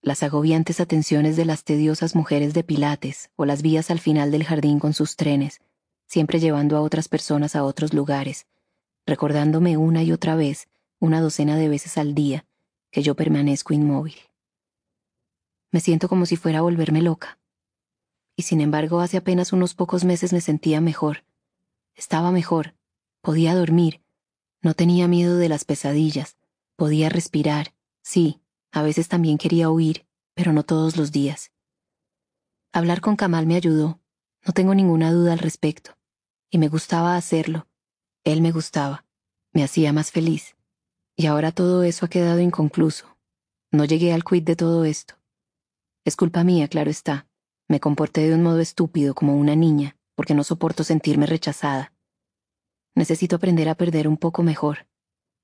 las 0.05 0.21
agobiantes 0.21 0.79
atenciones 0.79 1.35
de 1.35 1.45
las 1.45 1.63
tediosas 1.63 2.13
mujeres 2.13 2.53
de 2.53 2.63
Pilates 2.63 3.31
o 3.35 3.45
las 3.45 3.63
vías 3.63 3.89
al 3.89 3.99
final 3.99 4.29
del 4.29 4.43
jardín 4.43 4.77
con 4.77 4.93
sus 4.93 5.15
trenes, 5.15 5.61
siempre 6.05 6.39
llevando 6.39 6.77
a 6.77 6.81
otras 6.81 7.09
personas 7.09 7.55
a 7.55 7.63
otros 7.63 7.91
lugares, 7.91 8.45
recordándome 9.07 9.77
una 9.77 10.03
y 10.03 10.11
otra 10.11 10.35
vez, 10.35 10.69
una 10.99 11.21
docena 11.21 11.57
de 11.57 11.69
veces 11.69 11.97
al 11.97 12.13
día, 12.13 12.45
que 12.91 13.01
yo 13.01 13.15
permanezco 13.15 13.73
inmóvil. 13.73 14.13
Me 15.71 15.79
siento 15.79 16.07
como 16.07 16.27
si 16.27 16.35
fuera 16.35 16.59
a 16.59 16.61
volverme 16.61 17.01
loca. 17.01 17.39
Y 18.35 18.43
sin 18.43 18.61
embargo, 18.61 18.99
hace 18.99 19.17
apenas 19.17 19.53
unos 19.53 19.73
pocos 19.73 20.03
meses 20.03 20.33
me 20.33 20.41
sentía 20.41 20.81
mejor. 20.81 21.25
Estaba 21.95 22.31
mejor, 22.31 22.75
podía 23.21 23.55
dormir, 23.55 24.03
no 24.61 24.75
tenía 24.75 25.07
miedo 25.07 25.37
de 25.37 25.49
las 25.49 25.65
pesadillas, 25.65 26.37
podía 26.75 27.09
respirar, 27.09 27.73
sí, 28.03 28.39
a 28.75 28.81
veces 28.81 29.07
también 29.07 29.37
quería 29.37 29.69
huir, 29.69 30.05
pero 30.33 30.51
no 30.51 30.63
todos 30.63 30.97
los 30.97 31.13
días. 31.13 31.53
Hablar 32.73 32.99
con 32.99 33.15
Kamal 33.15 33.47
me 33.47 33.55
ayudó, 33.55 34.01
no 34.45 34.51
tengo 34.51 34.75
ninguna 34.75 35.13
duda 35.13 35.31
al 35.31 35.39
respecto, 35.39 35.97
y 36.49 36.57
me 36.57 36.67
gustaba 36.67 37.15
hacerlo, 37.15 37.67
él 38.25 38.41
me 38.41 38.51
gustaba, 38.51 39.05
me 39.53 39.63
hacía 39.63 39.93
más 39.93 40.11
feliz. 40.11 40.57
Y 41.15 41.27
ahora 41.27 41.53
todo 41.53 41.83
eso 41.83 42.05
ha 42.05 42.09
quedado 42.09 42.41
inconcluso. 42.41 43.17
No 43.71 43.85
llegué 43.85 44.11
al 44.11 44.25
quid 44.25 44.43
de 44.43 44.57
todo 44.57 44.83
esto. 44.83 45.15
Es 46.03 46.17
culpa 46.17 46.43
mía, 46.43 46.67
claro 46.67 46.91
está. 46.91 47.29
Me 47.69 47.79
comporté 47.79 48.27
de 48.27 48.35
un 48.35 48.43
modo 48.43 48.59
estúpido 48.59 49.15
como 49.15 49.37
una 49.37 49.55
niña, 49.55 49.95
porque 50.15 50.33
no 50.33 50.43
soporto 50.43 50.83
sentirme 50.83 51.27
rechazada. 51.27 51.93
Necesito 52.93 53.37
aprender 53.37 53.69
a 53.69 53.75
perder 53.75 54.09
un 54.09 54.17
poco 54.17 54.43
mejor. 54.43 54.85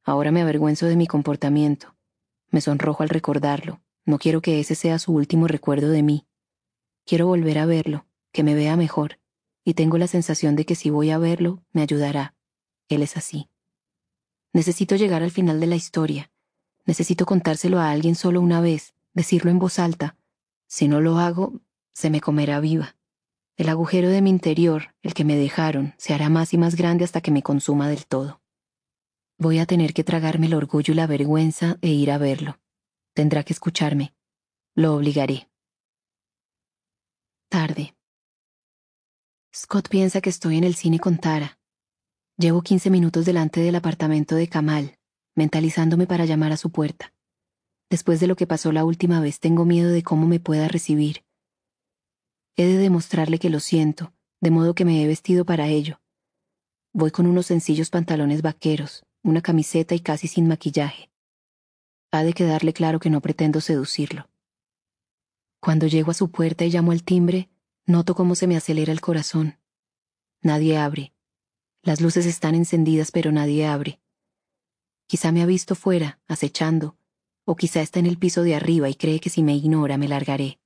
Ahora 0.04 0.32
me 0.32 0.42
avergüenzo 0.42 0.88
de 0.88 0.98
mi 0.98 1.08
comportamiento. 1.08 1.96
Me 2.52 2.62
sonrojo 2.62 3.02
al 3.02 3.10
recordarlo. 3.10 3.82
No 4.06 4.20
quiero 4.20 4.42
que 4.42 4.60
ese 4.60 4.76
sea 4.76 5.00
su 5.00 5.14
último 5.14 5.48
recuerdo 5.48 5.90
de 5.90 6.04
mí. 6.04 6.28
Quiero 7.06 7.28
volver 7.28 7.58
a 7.58 7.66
verlo, 7.66 8.06
que 8.32 8.44
me 8.44 8.56
vea 8.56 8.76
mejor, 8.76 9.20
y 9.64 9.74
tengo 9.74 9.98
la 9.98 10.08
sensación 10.08 10.56
de 10.56 10.66
que 10.66 10.76
si 10.76 10.90
voy 10.90 11.12
a 11.12 11.18
verlo, 11.18 11.64
me 11.72 11.82
ayudará. 11.82 12.36
Él 12.90 13.04
es 13.04 13.16
así. 13.16 13.50
Necesito 14.54 14.96
llegar 14.96 15.24
al 15.24 15.32
final 15.32 15.60
de 15.60 15.68
la 15.68 15.76
historia. 15.76 16.32
Necesito 16.86 17.26
contárselo 17.26 17.80
a 17.80 17.92
alguien 17.92 18.16
solo 18.16 18.42
una 18.42 18.60
vez, 18.60 18.94
decirlo 19.14 19.50
en 19.50 19.60
voz 19.60 19.80
alta. 19.80 20.18
Si 20.68 20.88
no 20.88 21.00
lo 21.00 21.20
hago, 21.20 21.62
se 21.94 22.10
me 22.10 22.22
comerá 22.22 22.60
viva. 22.60 22.96
El 23.56 23.70
agujero 23.70 24.10
de 24.10 24.22
mi 24.22 24.30
interior, 24.30 24.94
el 25.04 25.14
que 25.14 25.24
me 25.24 25.36
dejaron, 25.36 25.94
se 25.98 26.14
hará 26.14 26.30
más 26.30 26.54
y 26.54 26.58
más 26.58 26.76
grande 26.76 27.06
hasta 27.06 27.22
que 27.22 27.32
me 27.32 27.44
consuma 27.44 27.88
del 27.88 28.06
todo. 28.08 28.41
Voy 29.42 29.58
a 29.58 29.66
tener 29.66 29.96
que 29.96 30.04
tragarme 30.04 30.46
el 30.46 30.54
orgullo 30.54 30.92
y 30.94 30.96
la 30.96 31.08
vergüenza 31.08 31.80
e 31.82 31.88
ir 31.88 32.12
a 32.12 32.20
verlo. 32.20 32.60
Tendrá 33.16 33.44
que 33.44 33.54
escucharme. 33.54 34.14
Lo 34.76 34.94
obligaré. 34.94 35.50
Tarde. 37.50 37.96
Scott 39.52 39.90
piensa 39.90 40.22
que 40.22 40.30
estoy 40.30 40.60
en 40.60 40.64
el 40.64 40.76
cine 40.76 41.00
con 41.00 41.18
Tara. 41.18 41.58
Llevo 42.38 42.62
15 42.62 42.92
minutos 42.92 43.26
delante 43.26 43.62
del 43.62 43.74
apartamento 43.74 44.36
de 44.36 44.48
Kamal, 44.48 45.00
mentalizándome 45.36 46.06
para 46.06 46.26
llamar 46.26 46.52
a 46.52 46.58
su 46.58 46.72
puerta. 46.72 47.12
Después 47.90 48.20
de 48.20 48.28
lo 48.28 48.36
que 48.36 48.46
pasó 48.46 48.72
la 48.72 48.86
última 48.86 49.22
vez, 49.22 49.40
tengo 49.40 49.66
miedo 49.66 49.90
de 49.90 50.04
cómo 50.04 50.28
me 50.28 50.40
pueda 50.40 50.68
recibir. 50.68 51.26
He 52.58 52.68
de 52.68 52.78
demostrarle 52.78 53.40
que 53.40 53.50
lo 53.50 53.60
siento, 53.60 54.14
de 54.40 54.52
modo 54.52 54.76
que 54.76 54.86
me 54.86 55.04
he 55.04 55.08
vestido 55.08 55.46
para 55.46 55.68
ello. 55.68 56.00
Voy 56.94 57.10
con 57.10 57.26
unos 57.26 57.48
sencillos 57.48 57.90
pantalones 57.90 58.44
vaqueros, 58.44 59.04
una 59.24 59.42
camiseta 59.42 59.94
y 59.96 60.00
casi 60.00 60.28
sin 60.28 60.48
maquillaje. 60.48 61.12
Ha 62.12 62.24
de 62.24 62.34
quedarle 62.34 62.74
claro 62.74 63.00
que 63.00 63.10
no 63.10 63.22
pretendo 63.22 63.62
seducirlo. 63.62 64.30
Cuando 65.60 65.88
llego 65.88 66.12
a 66.12 66.16
su 66.16 66.32
puerta 66.32 66.66
y 66.66 66.72
llamo 66.72 66.92
al 66.92 67.04
timbre, 67.04 67.50
noto 67.86 68.16
cómo 68.16 68.36
se 68.36 68.48
me 68.48 68.58
acelera 68.58 68.92
el 68.92 69.02
corazón. 69.02 69.60
Nadie 70.42 70.78
abre. 70.78 71.14
Las 71.84 72.02
luces 72.02 72.26
están 72.26 72.56
encendidas 72.56 73.12
pero 73.12 73.32
nadie 73.32 73.68
abre. 73.68 74.00
Quizá 75.08 75.32
me 75.32 75.42
ha 75.42 75.46
visto 75.46 75.76
fuera, 75.76 76.20
acechando, 76.28 76.98
o 77.46 77.56
quizá 77.56 77.82
está 77.82 78.00
en 78.00 78.08
el 78.08 78.18
piso 78.18 78.44
de 78.44 78.56
arriba 78.56 78.90
y 78.90 78.96
cree 78.96 79.20
que 79.20 79.30
si 79.30 79.44
me 79.44 79.56
ignora 79.56 79.98
me 79.98 80.08
largaré. 80.08 80.60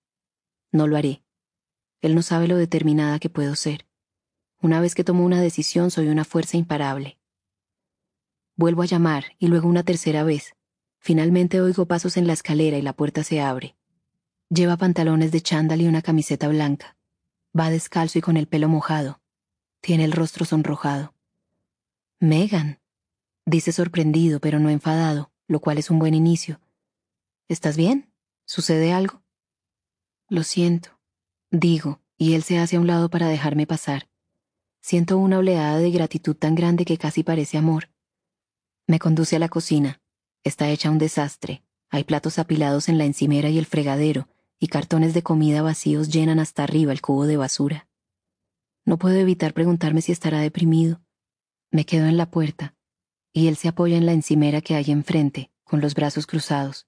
No 0.71 0.87
lo 0.87 0.97
haré. 0.97 1.23
Él 2.01 2.15
no 2.15 2.21
sabe 2.21 2.47
lo 2.47 2.55
determinada 2.55 3.19
que 3.19 3.29
puedo 3.29 3.55
ser. 3.55 3.85
Una 4.61 4.79
vez 4.79 4.95
que 4.95 5.03
tomo 5.03 5.25
una 5.25 5.41
decisión 5.41 5.91
soy 5.91 6.07
una 6.07 6.23
fuerza 6.23 6.57
imparable. 6.57 7.17
Vuelvo 8.57 8.83
a 8.83 8.85
llamar 8.85 9.25
y 9.37 9.47
luego 9.47 9.67
una 9.67 9.83
tercera 9.83 10.23
vez. 10.23 10.55
Finalmente 10.99 11.59
oigo 11.59 11.85
pasos 11.85 12.15
en 12.15 12.25
la 12.25 12.33
escalera 12.33 12.77
y 12.77 12.81
la 12.81 12.93
puerta 12.93 13.23
se 13.23 13.41
abre. 13.41 13.75
Lleva 14.49 14.77
pantalones 14.77 15.31
de 15.31 15.41
chándal 15.41 15.81
y 15.81 15.87
una 15.87 16.01
camiseta 16.01 16.47
blanca. 16.47 16.95
Va 17.57 17.69
descalzo 17.69 18.17
y 18.19 18.21
con 18.21 18.37
el 18.37 18.47
pelo 18.47 18.69
mojado. 18.69 19.21
Tiene 19.81 20.05
el 20.05 20.13
rostro 20.13 20.45
sonrojado. 20.45 21.13
Megan, 22.19 22.79
dice 23.45 23.71
sorprendido 23.71 24.39
pero 24.39 24.59
no 24.59 24.69
enfadado, 24.69 25.31
lo 25.47 25.59
cual 25.59 25.77
es 25.77 25.89
un 25.89 25.99
buen 25.99 26.13
inicio. 26.13 26.61
¿Estás 27.49 27.75
bien? 27.75 28.09
¿Sucede 28.45 28.93
algo? 28.93 29.21
Lo 30.29 30.43
siento, 30.43 30.97
digo, 31.51 31.99
y 32.17 32.33
él 32.33 32.43
se 32.43 32.57
hace 32.57 32.77
a 32.77 32.79
un 32.79 32.87
lado 32.87 33.09
para 33.09 33.27
dejarme 33.27 33.67
pasar. 33.67 34.07
Siento 34.79 35.17
una 35.17 35.39
oleada 35.39 35.77
de 35.77 35.91
gratitud 35.91 36.35
tan 36.35 36.55
grande 36.55 36.85
que 36.85 36.97
casi 36.97 37.23
parece 37.23 37.57
amor. 37.57 37.89
Me 38.87 38.99
conduce 38.99 39.35
a 39.35 39.39
la 39.39 39.49
cocina. 39.49 40.01
Está 40.43 40.69
hecha 40.69 40.91
un 40.91 40.99
desastre. 40.99 41.63
Hay 41.89 42.03
platos 42.03 42.37
apilados 42.37 42.87
en 42.87 42.97
la 42.97 43.05
encimera 43.05 43.49
y 43.49 43.57
el 43.57 43.65
fregadero, 43.65 44.27
y 44.59 44.67
cartones 44.67 45.13
de 45.13 45.23
comida 45.23 45.61
vacíos 45.61 46.09
llenan 46.09 46.39
hasta 46.39 46.63
arriba 46.63 46.91
el 46.91 47.01
cubo 47.01 47.25
de 47.25 47.37
basura. 47.37 47.87
No 48.85 48.97
puedo 48.97 49.15
evitar 49.15 49.53
preguntarme 49.53 50.01
si 50.01 50.11
estará 50.11 50.39
deprimido. 50.39 51.01
Me 51.71 51.85
quedo 51.85 52.05
en 52.05 52.17
la 52.17 52.29
puerta, 52.29 52.75
y 53.33 53.47
él 53.47 53.55
se 53.55 53.67
apoya 53.67 53.97
en 53.97 54.05
la 54.05 54.13
encimera 54.13 54.61
que 54.61 54.75
hay 54.75 54.91
enfrente, 54.91 55.51
con 55.63 55.81
los 55.81 55.95
brazos 55.95 56.27
cruzados. 56.27 56.87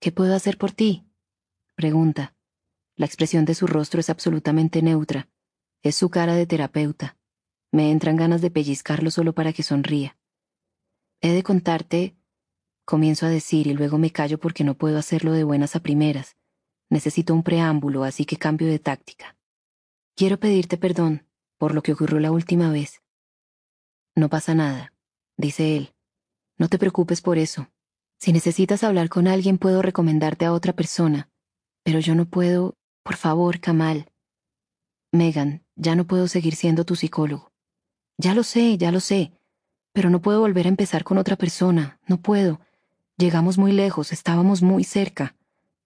¿Qué 0.00 0.10
puedo 0.10 0.34
hacer 0.34 0.58
por 0.58 0.72
ti? 0.72 1.06
pregunta. 1.76 2.34
La 2.96 3.06
expresión 3.06 3.44
de 3.44 3.54
su 3.54 3.66
rostro 3.66 4.00
es 4.00 4.10
absolutamente 4.10 4.82
neutra. 4.82 5.28
Es 5.82 5.94
su 5.94 6.10
cara 6.10 6.34
de 6.34 6.46
terapeuta. 6.46 7.16
Me 7.72 7.90
entran 7.90 8.16
ganas 8.16 8.42
de 8.42 8.50
pellizcarlo 8.50 9.10
solo 9.10 9.32
para 9.32 9.52
que 9.52 9.62
sonría. 9.62 10.18
He 11.22 11.32
de 11.32 11.42
contarte, 11.42 12.16
comienzo 12.86 13.26
a 13.26 13.28
decir 13.28 13.66
y 13.66 13.74
luego 13.74 13.98
me 13.98 14.10
callo 14.10 14.38
porque 14.38 14.64
no 14.64 14.74
puedo 14.74 14.98
hacerlo 14.98 15.32
de 15.32 15.44
buenas 15.44 15.76
a 15.76 15.80
primeras. 15.80 16.36
Necesito 16.88 17.34
un 17.34 17.42
preámbulo, 17.42 18.04
así 18.04 18.24
que 18.24 18.36
cambio 18.36 18.68
de 18.68 18.78
táctica. 18.78 19.36
Quiero 20.16 20.38
pedirte 20.38 20.76
perdón 20.76 21.26
por 21.58 21.74
lo 21.74 21.82
que 21.82 21.92
ocurrió 21.92 22.20
la 22.20 22.32
última 22.32 22.72
vez. 22.72 23.02
No 24.16 24.30
pasa 24.30 24.54
nada, 24.54 24.94
dice 25.36 25.76
él. 25.76 25.94
No 26.56 26.68
te 26.68 26.78
preocupes 26.78 27.20
por 27.20 27.36
eso. 27.36 27.70
Si 28.18 28.32
necesitas 28.32 28.82
hablar 28.82 29.10
con 29.10 29.28
alguien 29.28 29.58
puedo 29.58 29.82
recomendarte 29.82 30.46
a 30.46 30.54
otra 30.54 30.72
persona, 30.72 31.28
pero 31.84 32.00
yo 32.00 32.14
no 32.14 32.26
puedo... 32.26 32.76
Por 33.02 33.16
favor, 33.16 33.60
Kamal. 33.60 34.10
Megan, 35.10 35.64
ya 35.74 35.96
no 35.96 36.06
puedo 36.06 36.28
seguir 36.28 36.54
siendo 36.54 36.84
tu 36.84 36.96
psicólogo. 36.96 37.52
Ya 38.18 38.34
lo 38.34 38.42
sé, 38.42 38.76
ya 38.76 38.92
lo 38.92 39.00
sé, 39.00 39.32
pero 39.92 40.10
no 40.10 40.20
puedo 40.20 40.40
volver 40.40 40.66
a 40.66 40.70
empezar 40.70 41.04
con 41.04 41.18
otra 41.18 41.36
persona, 41.36 41.98
no 42.06 42.18
puedo. 42.18 42.60
Llegamos 43.16 43.58
muy 43.58 43.72
lejos, 43.72 44.12
estábamos 44.12 44.62
muy 44.62 44.84
cerca. 44.84 45.36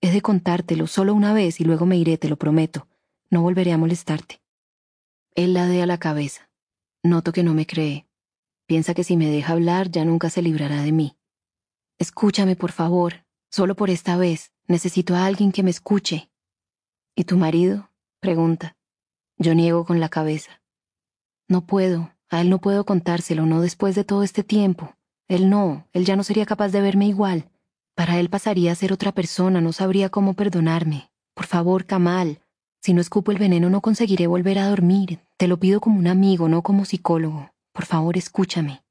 He 0.01 0.11
de 0.11 0.21
contártelo 0.21 0.87
solo 0.87 1.15
una 1.15 1.33
vez 1.33 1.61
y 1.61 1.65
luego 1.65 1.87
me 1.87 1.97
iré, 1.97 2.19
te 2.19 2.29
lo 2.29 2.37
prometo. 2.37 2.87
No 3.31 3.43
volveré 3.43 3.73
a 3.73 3.79
molestarte. 3.79 4.41
Él 5.35 5.55
ladea 5.55 5.87
la 5.87 5.99
cabeza. 5.99 6.49
Noto 7.03 7.33
que 7.33 7.43
no 7.43 7.55
me 7.55 7.67
cree. 7.67 8.07
Piensa 8.67 8.95
que 8.95 9.05
si 9.05 9.17
me 9.17 9.29
deja 9.29 9.53
hablar 9.53 9.91
ya 9.91 10.05
nunca 10.05 10.31
se 10.31 10.43
librará 10.43 10.83
de 10.83 10.93
mí. 10.93 11.17
Escúchame, 11.99 12.57
por 12.57 12.73
favor. 12.73 13.25
Solo 13.51 13.75
por 13.75 13.91
esta 13.91 14.17
vez. 14.17 14.53
Necesito 14.67 15.15
a 15.15 15.27
alguien 15.27 15.53
que 15.53 15.63
me 15.63 15.71
escuche. 15.71 16.31
¿Y 17.15 17.25
tu 17.25 17.37
marido? 17.37 17.91
pregunta. 18.21 18.77
Yo 19.37 19.55
niego 19.55 19.85
con 19.85 20.01
la 20.01 20.09
cabeza. 20.09 20.63
No 21.49 21.67
puedo. 21.67 22.14
A 22.31 22.41
él 22.41 22.51
no 22.51 22.59
puedo 22.61 22.85
contárselo, 22.85 23.47
no 23.47 23.61
después 23.61 23.95
de 23.95 24.05
todo 24.05 24.23
este 24.23 24.43
tiempo. 24.43 24.95
Él 25.29 25.51
no, 25.51 25.87
él 25.93 26.05
ya 26.05 26.17
no 26.17 26.25
sería 26.25 26.47
capaz 26.47 26.69
de 26.69 26.81
verme 26.81 27.07
igual. 27.07 27.51
Para 27.95 28.19
él 28.19 28.29
pasaría 28.29 28.73
a 28.73 28.75
ser 28.75 28.93
otra 28.93 29.13
persona, 29.13 29.61
no 29.61 29.73
sabría 29.73 30.09
cómo 30.09 30.35
perdonarme. 30.35 31.11
Por 31.35 31.47
favor, 31.47 31.87
Kamal, 31.87 32.41
si 32.85 32.93
no 32.93 33.01
escupo 33.01 33.33
el 33.33 33.39
veneno 33.39 33.71
no 33.71 33.81
conseguiré 33.81 34.27
volver 34.27 34.59
a 34.59 34.69
dormir. 34.69 35.21
Te 35.39 35.49
lo 35.49 35.59
pido 35.59 35.81
como 35.81 35.99
un 35.99 36.07
amigo, 36.07 36.51
no 36.51 36.61
como 36.61 36.85
psicólogo. 36.85 37.51
Por 37.73 37.87
favor, 37.87 38.19
escúchame. 38.19 38.85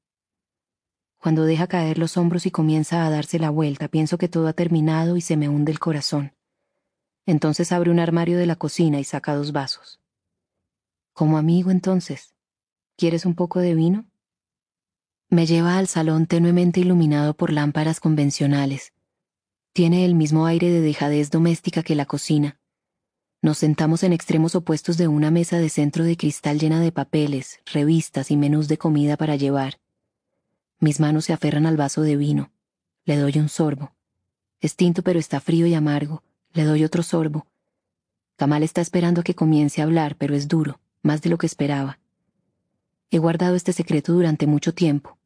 Cuando 1.18 1.44
deja 1.44 1.68
caer 1.68 1.98
los 1.98 2.16
hombros 2.16 2.44
y 2.44 2.50
comienza 2.50 3.06
a 3.06 3.10
darse 3.10 3.38
la 3.38 3.50
vuelta, 3.50 3.86
pienso 3.86 4.18
que 4.18 4.28
todo 4.28 4.48
ha 4.48 4.52
terminado 4.52 5.16
y 5.16 5.20
se 5.20 5.36
me 5.36 5.48
hunde 5.48 5.70
el 5.70 5.78
corazón. 5.78 6.34
Entonces 7.24 7.70
abre 7.70 7.92
un 7.92 8.00
armario 8.00 8.36
de 8.36 8.46
la 8.46 8.56
cocina 8.56 8.98
y 8.98 9.04
saca 9.04 9.34
dos 9.36 9.52
vasos. 9.52 10.00
Como 11.12 11.38
amigo, 11.38 11.70
entonces, 11.70 12.33
¿quieres 12.96 13.26
un 13.26 13.34
poco 13.34 13.60
de 13.60 13.74
vino? 13.74 14.06
Me 15.28 15.46
lleva 15.46 15.78
al 15.78 15.88
salón 15.88 16.26
tenuemente 16.26 16.80
iluminado 16.80 17.34
por 17.34 17.52
lámparas 17.52 18.00
convencionales. 18.00 18.92
Tiene 19.72 20.04
el 20.04 20.14
mismo 20.14 20.46
aire 20.46 20.70
de 20.70 20.80
dejadez 20.80 21.30
doméstica 21.30 21.82
que 21.82 21.94
la 21.94 22.06
cocina 22.06 22.58
nos 23.44 23.58
sentamos 23.58 24.02
en 24.04 24.14
extremos 24.14 24.54
opuestos 24.54 24.96
de 24.96 25.06
una 25.06 25.30
mesa 25.30 25.58
de 25.58 25.68
centro 25.68 26.02
de 26.02 26.16
cristal 26.16 26.58
llena 26.58 26.80
de 26.80 26.92
papeles, 26.92 27.60
revistas 27.70 28.30
y 28.30 28.38
menús 28.38 28.68
de 28.68 28.78
comida 28.78 29.18
para 29.18 29.36
llevar. 29.36 29.80
Mis 30.80 30.98
manos 30.98 31.26
se 31.26 31.34
aferran 31.34 31.66
al 31.66 31.76
vaso 31.76 32.00
de 32.00 32.16
vino. 32.16 32.52
Le 33.04 33.18
doy 33.18 33.38
un 33.38 33.50
sorbo. 33.50 33.92
Es 34.62 34.76
tinto 34.76 35.02
pero 35.02 35.18
está 35.18 35.40
frío 35.40 35.66
y 35.66 35.74
amargo. 35.74 36.22
Le 36.54 36.64
doy 36.64 36.84
otro 36.84 37.02
sorbo. 37.02 37.46
Kamal 38.36 38.62
está 38.62 38.80
esperando 38.80 39.20
a 39.20 39.24
que 39.24 39.34
comience 39.34 39.82
a 39.82 39.84
hablar, 39.84 40.16
pero 40.16 40.34
es 40.34 40.48
duro, 40.48 40.80
más 41.02 41.20
de 41.20 41.28
lo 41.28 41.36
que 41.36 41.44
esperaba. 41.44 41.98
He 43.14 43.18
guardado 43.20 43.54
este 43.54 43.72
secreto 43.72 44.12
durante 44.12 44.48
mucho 44.48 44.74
tiempo. 44.74 45.18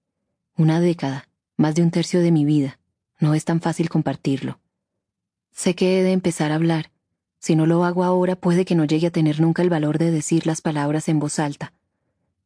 Una 0.58 0.78
década, 0.78 1.26
más 1.56 1.74
de 1.74 1.80
un 1.80 1.90
tercio 1.90 2.20
de 2.20 2.30
mi 2.30 2.44
vida. 2.44 2.78
No 3.18 3.32
es 3.32 3.46
tan 3.46 3.62
fácil 3.62 3.88
compartirlo. 3.88 4.60
Sé 5.52 5.74
que 5.74 5.98
he 5.98 6.02
de 6.02 6.12
empezar 6.12 6.52
a 6.52 6.56
hablar, 6.56 6.90
si 7.38 7.56
no 7.56 7.64
lo 7.64 7.84
hago 7.84 8.04
ahora, 8.04 8.36
puede 8.36 8.66
que 8.66 8.74
no 8.74 8.84
llegue 8.84 9.06
a 9.06 9.10
tener 9.10 9.40
nunca 9.40 9.62
el 9.62 9.70
valor 9.70 9.96
de 9.96 10.10
decir 10.10 10.46
las 10.46 10.60
palabras 10.60 11.08
en 11.08 11.18
voz 11.18 11.38
alta. 11.38 11.72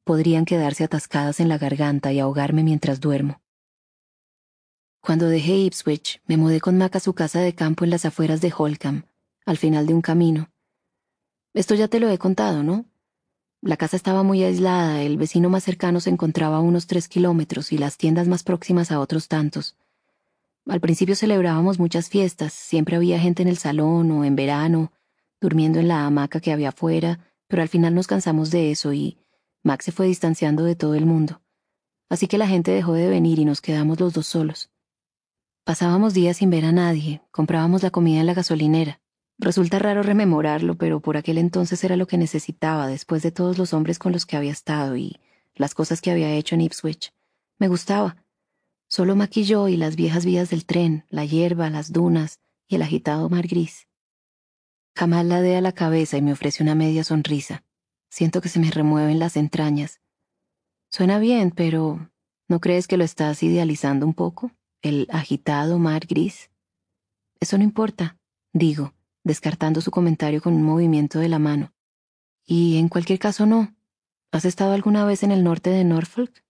Podrían 0.05 0.45
quedarse 0.45 0.85
atascadas 0.85 1.41
en 1.41 1.49
la 1.49 1.59
garganta 1.59 2.13
y 2.13 2.21
ahogarme 2.21 2.63
mientras 2.63 3.01
duermo. 3.01 3.41
Cuando 5.01 5.27
dejé 5.27 5.57
Ipswich, 5.57 6.23
me 6.29 6.37
mudé 6.37 6.61
con 6.61 6.79
Mac 6.79 6.95
a 6.95 7.01
su 7.01 7.15
casa 7.15 7.41
de 7.41 7.53
campo 7.53 7.83
en 7.83 7.91
las 7.91 8.05
afueras 8.05 8.41
de 8.41 8.53
Holcomb, 8.57 9.07
al 9.45 9.59
final 9.59 9.89
de 9.89 9.95
un 9.95 10.03
camino. 10.03 10.51
Esto 11.53 11.75
ya 11.75 11.89
te 11.89 11.99
lo 11.99 12.09
he 12.11 12.19
contado, 12.19 12.63
¿no? 12.63 12.87
La 13.65 13.77
casa 13.77 13.97
estaba 13.97 14.25
muy 14.25 14.43
aislada, 14.43 15.03
el 15.03 15.17
vecino 15.17 15.49
más 15.49 15.63
cercano 15.63 16.01
se 16.01 16.11
encontraba 16.11 16.57
a 16.57 16.61
unos 16.61 16.89
tres 16.89 17.07
kilómetros 17.07 17.71
y 17.71 17.79
las 17.79 17.97
tiendas 17.97 18.27
más 18.27 18.43
próximas 18.43 18.91
a 18.91 18.99
otros 18.99 19.29
tantos. 19.29 19.77
Al 20.67 20.81
principio 20.81 21.15
celebrábamos 21.15 21.79
muchas 21.79 22.09
fiestas, 22.09 22.53
siempre 22.53 22.97
había 22.97 23.21
gente 23.21 23.41
en 23.43 23.49
el 23.49 23.59
salón 23.59 24.11
o 24.11 24.25
en 24.25 24.35
verano, 24.35 24.91
durmiendo 25.41 25.79
en 25.79 25.87
la 25.87 26.05
hamaca 26.05 26.41
que 26.41 26.51
había 26.51 26.71
afuera, 26.71 27.21
pero 27.47 27.63
al 27.63 27.69
final 27.69 27.95
nos 27.95 28.09
cansamos 28.09 28.51
de 28.51 28.73
eso 28.73 28.93
y 28.93 29.19
Max 29.63 29.85
se 29.85 29.93
fue 29.93 30.07
distanciando 30.07 30.65
de 30.65 30.75
todo 30.75 30.97
el 30.97 31.07
mundo. 31.07 31.41
Así 32.09 32.27
que 32.27 32.39
la 32.39 32.49
gente 32.49 32.73
dejó 32.73 32.95
de 32.95 33.09
venir 33.09 33.39
y 33.39 33.45
nos 33.45 33.61
quedamos 33.61 34.01
los 34.01 34.13
dos 34.13 34.27
solos. 34.27 34.71
Pasábamos 35.63 36.15
días 36.15 36.39
sin 36.39 36.51
ver 36.51 36.65
a 36.65 36.73
nadie, 36.73 37.23
comprábamos 37.31 37.85
la 37.85 37.91
comida 37.91 38.19
en 38.19 38.27
la 38.27 38.35
gasolinera. 38.35 39.02
Resulta 39.43 39.81
raro 39.81 40.05
rememorarlo, 40.05 40.77
pero 40.77 41.01
por 41.01 41.17
aquel 41.17 41.37
entonces 41.37 41.83
era 41.83 41.97
lo 41.97 42.07
que 42.07 42.17
necesitaba 42.17 42.87
después 42.87 43.25
de 43.25 43.33
todos 43.33 43.59
los 43.59 43.75
hombres 43.75 43.99
con 43.99 44.13
los 44.13 44.25
que 44.25 44.37
había 44.37 44.53
estado 44.53 44.97
y 44.97 45.19
las 45.57 45.75
cosas 45.75 46.01
que 46.01 46.13
había 46.13 46.33
hecho 46.33 46.55
en 46.55 46.61
Ipswich. 46.61 47.13
Me 47.59 47.67
gustaba. 47.67 48.25
Solo 48.89 49.17
maquilló 49.17 49.67
y 49.67 49.77
las 49.77 49.97
viejas 49.97 50.25
vías 50.25 50.49
del 50.51 50.65
tren, 50.65 51.07
la 51.09 51.25
hierba, 51.25 51.71
las 51.71 51.93
dunas 51.93 52.39
y 52.69 52.77
el 52.77 52.83
agitado 52.83 53.29
mar 53.29 53.49
gris. 53.49 53.89
Jamal 54.95 55.29
ladea 55.29 55.61
la 55.61 55.73
cabeza 55.73 56.17
y 56.17 56.23
me 56.23 56.33
ofrece 56.33 56.63
una 56.63 56.77
media 56.77 57.03
sonrisa. 57.03 57.65
Siento 58.11 58.43
que 58.43 58.49
se 58.49 58.61
me 58.61 58.71
remueven 58.71 59.19
las 59.19 59.37
entrañas. 59.37 60.01
Suena 60.89 61.19
bien, 61.19 61.51
pero 61.51 62.13
¿no 62.47 62.61
crees 62.61 62.87
que 62.87 62.97
lo 62.97 63.03
estás 63.03 63.43
idealizando 63.43 64.07
un 64.07 64.15
poco? 64.15 64.53
El 64.83 65.09
agitado 65.11 65.81
mar 65.81 66.07
gris. 66.07 66.49
Eso 67.41 67.59
no 67.59 67.65
importa, 67.65 68.19
digo 68.53 68.93
descartando 69.25 69.81
su 69.81 69.91
comentario 69.91 70.41
con 70.41 70.55
un 70.55 70.63
movimiento 70.63 71.19
de 71.19 71.29
la 71.29 71.39
mano. 71.39 71.73
Y 72.45 72.79
en 72.79 72.89
cualquier 72.89 73.19
caso 73.19 73.47
no. 73.47 73.75
¿Has 74.31 74.45
estado 74.45 74.73
alguna 74.73 75.05
vez 75.05 75.23
en 75.23 75.31
el 75.31 75.45
norte 75.45 75.71
de 75.71 75.85
Norfolk? 75.85 76.45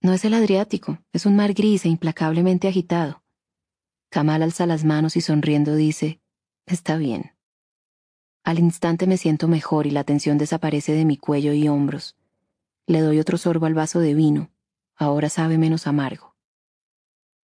No 0.00 0.12
es 0.12 0.24
el 0.24 0.34
Adriático, 0.34 0.98
es 1.12 1.26
un 1.26 1.36
mar 1.36 1.54
gris 1.54 1.84
e 1.84 1.88
implacablemente 1.88 2.68
agitado. 2.68 3.22
Kamal 4.10 4.42
alza 4.42 4.66
las 4.66 4.84
manos 4.84 5.16
y 5.16 5.20
sonriendo 5.20 5.74
dice, 5.74 6.20
Está 6.66 6.96
bien. 6.96 7.32
Al 8.44 8.58
instante 8.58 9.06
me 9.06 9.16
siento 9.16 9.48
mejor 9.48 9.86
y 9.86 9.90
la 9.90 10.04
tensión 10.04 10.38
desaparece 10.38 10.92
de 10.92 11.04
mi 11.04 11.16
cuello 11.16 11.52
y 11.52 11.68
hombros. 11.68 12.16
Le 12.86 13.00
doy 13.00 13.20
otro 13.20 13.38
sorbo 13.38 13.66
al 13.66 13.74
vaso 13.74 14.00
de 14.00 14.14
vino. 14.14 14.50
Ahora 14.96 15.28
sabe 15.28 15.58
menos 15.58 15.86
amargo. 15.86 16.36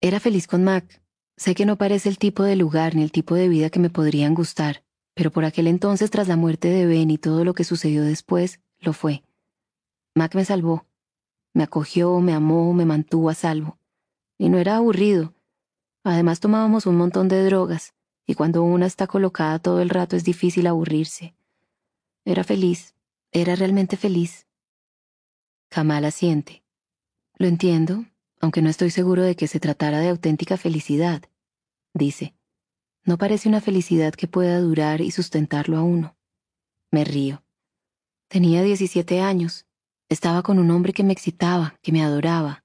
Era 0.01 0.21
feliz 0.21 0.47
con 0.47 0.65
Mac, 0.65 1.03
Sé 1.38 1.54
que 1.54 1.67
no 1.67 1.76
parece 1.76 2.08
el 2.08 2.19
tipo 2.19 2.42
de 2.42 2.56
lugar 2.56 2.97
ni 2.97 3.04
el 3.04 3.12
tipo 3.12 3.37
de 3.37 3.49
vida 3.49 3.71
que 3.71 3.78
me 3.78 3.90
podrían 3.90 4.35
gustar, 4.35 4.83
pero 5.15 5.31
por 5.31 5.44
aquel 5.44 5.69
entonces, 5.69 6.10
tras 6.10 6.26
la 6.26 6.35
muerte 6.35 6.67
de 6.67 6.85
Ben 6.85 7.12
y 7.12 7.17
todo 7.17 7.44
lo 7.44 7.54
que 7.54 7.62
sucedió 7.62 8.03
después, 8.03 8.58
lo 8.81 8.92
fue. 8.92 9.22
Mac 10.17 10.35
me 10.35 10.44
salvó. 10.44 10.85
Me 11.54 11.62
acogió, 11.62 12.19
me 12.19 12.33
amó, 12.33 12.74
me 12.74 12.85
mantuvo 12.85 13.31
a 13.31 13.35
salvo. 13.35 13.78
Y 14.37 14.49
no 14.49 14.58
era 14.58 14.78
aburrido. 14.78 15.33
Además 16.03 16.40
tomábamos 16.40 16.87
un 16.87 16.97
montón 16.97 17.28
de 17.28 17.44
drogas, 17.44 17.94
y 18.26 18.35
cuando 18.35 18.65
una 18.65 18.87
está 18.87 19.06
colocada 19.06 19.60
todo 19.60 19.81
el 19.81 19.90
rato 19.90 20.17
es 20.17 20.24
difícil 20.24 20.67
aburrirse. 20.67 21.37
Era 22.24 22.42
feliz, 22.42 22.97
era 23.31 23.54
realmente 23.54 23.97
feliz. 23.97 24.49
Kamala 25.69 26.10
siente. 26.10 26.65
Lo 27.37 27.47
entiendo, 27.47 28.06
aunque 28.40 28.62
no 28.62 28.71
estoy 28.71 28.90
seguro 28.90 29.22
de 29.22 29.37
que 29.37 29.49
se 29.49 29.60
tratara 29.60 30.01
de 30.01 30.08
auténtica 30.08 30.56
felicidad, 30.56 31.22
dice. 31.94 32.35
No 33.04 33.17
parece 33.17 33.49
una 33.49 33.60
felicidad 33.60 34.15
que 34.15 34.28
pueda 34.28 34.60
durar 34.60 35.01
y 35.01 35.10
sustentarlo 35.10 35.78
a 35.78 35.83
uno. 35.83 36.17
Me 36.90 37.04
río. 37.04 37.42
Tenía 38.28 38.62
17 38.62 39.21
años. 39.21 39.67
Estaba 40.08 40.42
con 40.42 40.58
un 40.58 40.71
hombre 40.71 40.92
que 40.92 41.04
me 41.04 41.12
excitaba, 41.12 41.78
que 41.83 41.92
me 41.92 42.03
adoraba. 42.03 42.65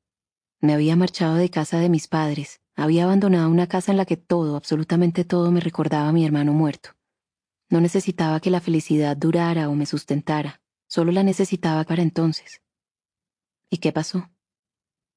Me 0.60 0.74
había 0.74 0.96
marchado 0.96 1.36
de 1.36 1.50
casa 1.50 1.80
de 1.80 1.90
mis 1.90 2.08
padres. 2.08 2.62
Había 2.76 3.04
abandonado 3.06 3.50
una 3.50 3.68
casa 3.68 3.92
en 3.92 3.98
la 3.98 4.06
que 4.06 4.18
todo, 4.18 4.56
absolutamente 4.56 5.24
todo, 5.24 5.52
me 5.52 5.60
recordaba 5.60 6.10
a 6.10 6.14
mi 6.14 6.26
hermano 6.26 6.54
muerto. 6.54 6.90
No 7.70 7.80
necesitaba 7.82 8.40
que 8.40 8.50
la 8.50 8.62
felicidad 8.62 9.16
durara 9.16 9.70
o 9.70 9.76
me 9.76 9.86
sustentara. 9.86 10.62
Solo 10.88 11.12
la 11.12 11.24
necesitaba 11.24 11.84
para 11.86 12.02
entonces. 12.02 12.62
¿Y 13.70 13.78
qué 13.78 13.92
pasó? 13.92 14.30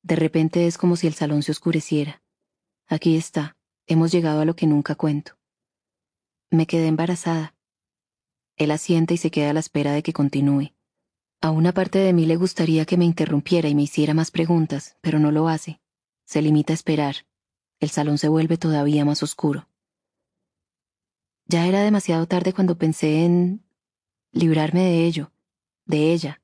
De 0.06 0.14
repente 0.14 0.68
es 0.68 0.78
como 0.78 0.94
si 0.94 1.08
el 1.08 1.14
salón 1.14 1.42
se 1.42 1.50
oscureciera. 1.50 2.22
Aquí 2.86 3.16
está, 3.16 3.56
hemos 3.88 4.12
llegado 4.12 4.40
a 4.40 4.44
lo 4.44 4.54
que 4.54 4.68
nunca 4.68 4.94
cuento. 4.94 5.36
Me 6.48 6.68
quedé 6.68 6.86
embarazada. 6.86 7.56
Él 8.54 8.70
asiente 8.70 9.14
y 9.14 9.16
se 9.16 9.32
queda 9.32 9.50
a 9.50 9.52
la 9.52 9.58
espera 9.58 9.90
de 9.90 10.04
que 10.04 10.12
continúe. 10.12 10.76
A 11.40 11.50
una 11.50 11.72
parte 11.72 11.98
de 11.98 12.12
mí 12.12 12.24
le 12.24 12.36
gustaría 12.36 12.84
que 12.84 12.96
me 12.96 13.04
interrumpiera 13.04 13.68
y 13.68 13.74
me 13.74 13.82
hiciera 13.82 14.14
más 14.14 14.30
preguntas, 14.30 14.96
pero 15.00 15.18
no 15.18 15.32
lo 15.32 15.48
hace. 15.48 15.80
Se 16.24 16.40
limita 16.40 16.72
a 16.72 16.74
esperar. 16.74 17.26
El 17.80 17.90
salón 17.90 18.18
se 18.18 18.28
vuelve 18.28 18.58
todavía 18.58 19.04
más 19.04 19.24
oscuro. 19.24 19.68
Ya 21.46 21.66
era 21.66 21.80
demasiado 21.80 22.28
tarde 22.28 22.52
cuando 22.52 22.78
pensé 22.78 23.24
en 23.24 23.64
librarme 24.30 24.82
de 24.82 25.04
ello, 25.04 25.32
de 25.84 26.12
ella, 26.12 26.40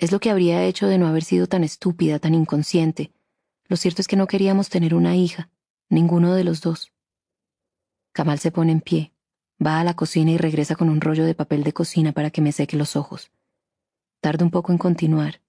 es 0.00 0.12
lo 0.12 0.18
que 0.18 0.30
habría 0.30 0.64
hecho 0.64 0.86
de 0.86 0.96
no 0.96 1.06
haber 1.06 1.22
sido 1.22 1.46
tan 1.46 1.62
estúpida, 1.62 2.18
tan 2.18 2.34
inconsciente. 2.34 3.12
Lo 3.68 3.76
cierto 3.76 4.00
es 4.00 4.08
que 4.08 4.16
no 4.16 4.26
queríamos 4.26 4.70
tener 4.70 4.94
una 4.94 5.14
hija, 5.14 5.50
ninguno 5.90 6.34
de 6.34 6.42
los 6.42 6.62
dos. 6.62 6.90
Kamal 8.12 8.38
se 8.38 8.50
pone 8.50 8.72
en 8.72 8.80
pie, 8.80 9.12
va 9.64 9.78
a 9.78 9.84
la 9.84 9.94
cocina 9.94 10.30
y 10.30 10.38
regresa 10.38 10.74
con 10.74 10.88
un 10.88 11.02
rollo 11.02 11.26
de 11.26 11.34
papel 11.34 11.64
de 11.64 11.74
cocina 11.74 12.12
para 12.12 12.30
que 12.30 12.40
me 12.40 12.50
seque 12.50 12.78
los 12.78 12.96
ojos. 12.96 13.30
Tarda 14.22 14.42
un 14.42 14.50
poco 14.50 14.72
en 14.72 14.78
continuar. 14.78 15.42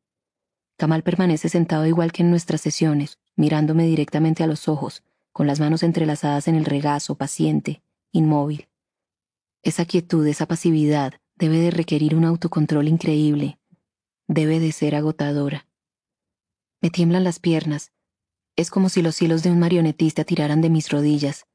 Kamal 0.76 1.02
permanece 1.02 1.48
sentado 1.48 1.86
igual 1.86 2.12
que 2.12 2.22
en 2.22 2.30
nuestras 2.30 2.60
sesiones, 2.60 3.20
mirándome 3.38 3.86
directamente 3.86 4.44
a 4.44 4.48
los 4.48 4.68
ojos, 4.68 5.02
con 5.32 5.48
las 5.48 5.62
manos 5.62 5.82
entrelazadas 5.82 6.50
en 6.50 6.56
el 6.56 6.66
regazo, 6.66 7.16
paciente, 7.16 7.84
inmóvil. 8.12 8.68
Esa 9.64 9.86
quietud, 9.86 10.28
esa 10.28 10.46
pasividad, 10.46 11.14
debe 11.38 11.58
de 11.60 11.72
requerir 11.72 12.16
un 12.16 12.26
autocontrol 12.26 12.90
increíble, 12.90 13.60
debe 14.34 14.62
de 14.62 14.72
ser 14.72 14.96
agotadora. 14.96 15.68
Me 16.82 16.90
tiemblan 16.90 17.26
las 17.26 17.40
piernas. 17.40 17.92
Es 18.56 18.70
como 18.70 18.88
si 18.88 19.02
los 19.02 19.22
hilos 19.22 19.44
de 19.44 19.52
un 19.52 19.60
marionetista 19.60 20.24
tiraran 20.24 20.62
de 20.62 20.70
mis 20.70 20.90
rodillas. 20.90 21.48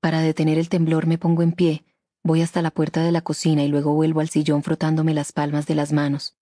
Para 0.00 0.20
detener 0.20 0.58
el 0.58 0.68
temblor 0.68 1.06
me 1.06 1.16
pongo 1.16 1.42
en 1.42 1.52
pie, 1.52 1.86
voy 2.22 2.42
hasta 2.42 2.60
la 2.60 2.70
puerta 2.70 3.02
de 3.02 3.10
la 3.10 3.22
cocina 3.22 3.64
y 3.64 3.68
luego 3.68 3.94
vuelvo 3.94 4.20
al 4.20 4.28
sillón 4.28 4.62
frotándome 4.62 5.14
las 5.14 5.32
palmas 5.32 5.66
de 5.66 5.74
las 5.76 5.92
manos. 5.92 6.36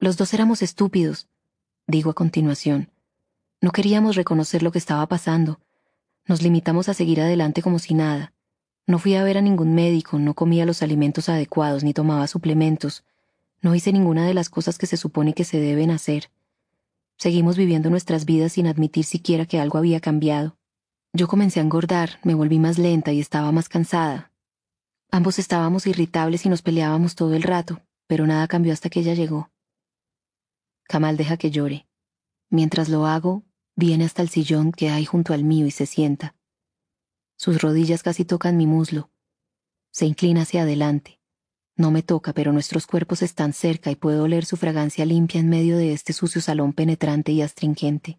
Los 0.00 0.16
dos 0.16 0.34
éramos 0.34 0.60
estúpidos, 0.60 1.28
digo 1.86 2.10
a 2.10 2.14
continuación. 2.14 2.90
No 3.60 3.70
queríamos 3.70 4.16
reconocer 4.16 4.64
lo 4.64 4.72
que 4.72 4.78
estaba 4.78 5.06
pasando. 5.06 5.60
Nos 6.26 6.42
limitamos 6.42 6.88
a 6.88 6.94
seguir 6.94 7.20
adelante 7.20 7.62
como 7.62 7.78
si 7.78 7.94
nada. 7.94 8.32
No 8.88 8.98
fui 8.98 9.14
a 9.14 9.22
ver 9.22 9.38
a 9.38 9.40
ningún 9.40 9.74
médico, 9.76 10.18
no 10.18 10.34
comía 10.34 10.66
los 10.66 10.82
alimentos 10.82 11.28
adecuados 11.28 11.84
ni 11.84 11.94
tomaba 11.94 12.26
suplementos. 12.26 13.04
No 13.62 13.74
hice 13.74 13.92
ninguna 13.92 14.26
de 14.26 14.34
las 14.34 14.48
cosas 14.48 14.78
que 14.78 14.86
se 14.86 14.96
supone 14.96 15.34
que 15.34 15.44
se 15.44 15.58
deben 15.58 15.90
hacer. 15.90 16.30
Seguimos 17.18 17.56
viviendo 17.56 17.90
nuestras 17.90 18.24
vidas 18.24 18.52
sin 18.52 18.66
admitir 18.66 19.04
siquiera 19.04 19.46
que 19.46 19.58
algo 19.58 19.78
había 19.78 20.00
cambiado. 20.00 20.58
Yo 21.12 21.28
comencé 21.28 21.60
a 21.60 21.62
engordar, 21.62 22.20
me 22.24 22.34
volví 22.34 22.58
más 22.58 22.78
lenta 22.78 23.12
y 23.12 23.20
estaba 23.20 23.50
más 23.52 23.68
cansada. 23.68 24.32
Ambos 25.10 25.38
estábamos 25.38 25.86
irritables 25.86 26.44
y 26.44 26.48
nos 26.48 26.62
peleábamos 26.62 27.14
todo 27.14 27.34
el 27.34 27.42
rato, 27.42 27.80
pero 28.06 28.26
nada 28.26 28.46
cambió 28.48 28.72
hasta 28.72 28.90
que 28.90 29.00
ella 29.00 29.14
llegó. 29.14 29.50
Kamal 30.84 31.16
deja 31.16 31.36
que 31.36 31.50
llore. 31.50 31.86
Mientras 32.50 32.88
lo 32.88 33.06
hago, 33.06 33.44
viene 33.74 34.04
hasta 34.04 34.22
el 34.22 34.28
sillón 34.28 34.72
que 34.72 34.90
hay 34.90 35.04
junto 35.04 35.32
al 35.32 35.42
mío 35.42 35.66
y 35.66 35.70
se 35.70 35.86
sienta. 35.86 36.34
Sus 37.36 37.60
rodillas 37.60 38.02
casi 38.02 38.24
tocan 38.24 38.56
mi 38.56 38.66
muslo. 38.66 39.10
Se 39.90 40.06
inclina 40.06 40.42
hacia 40.42 40.62
adelante. 40.62 41.20
No 41.78 41.90
me 41.90 42.02
toca, 42.02 42.32
pero 42.32 42.54
nuestros 42.54 42.86
cuerpos 42.86 43.20
están 43.20 43.52
cerca 43.52 43.90
y 43.90 43.96
puedo 43.96 44.24
oler 44.24 44.46
su 44.46 44.56
fragancia 44.56 45.04
limpia 45.04 45.40
en 45.40 45.50
medio 45.50 45.76
de 45.76 45.92
este 45.92 46.14
sucio 46.14 46.40
salón 46.40 46.72
penetrante 46.72 47.32
y 47.32 47.42
astringente. 47.42 48.18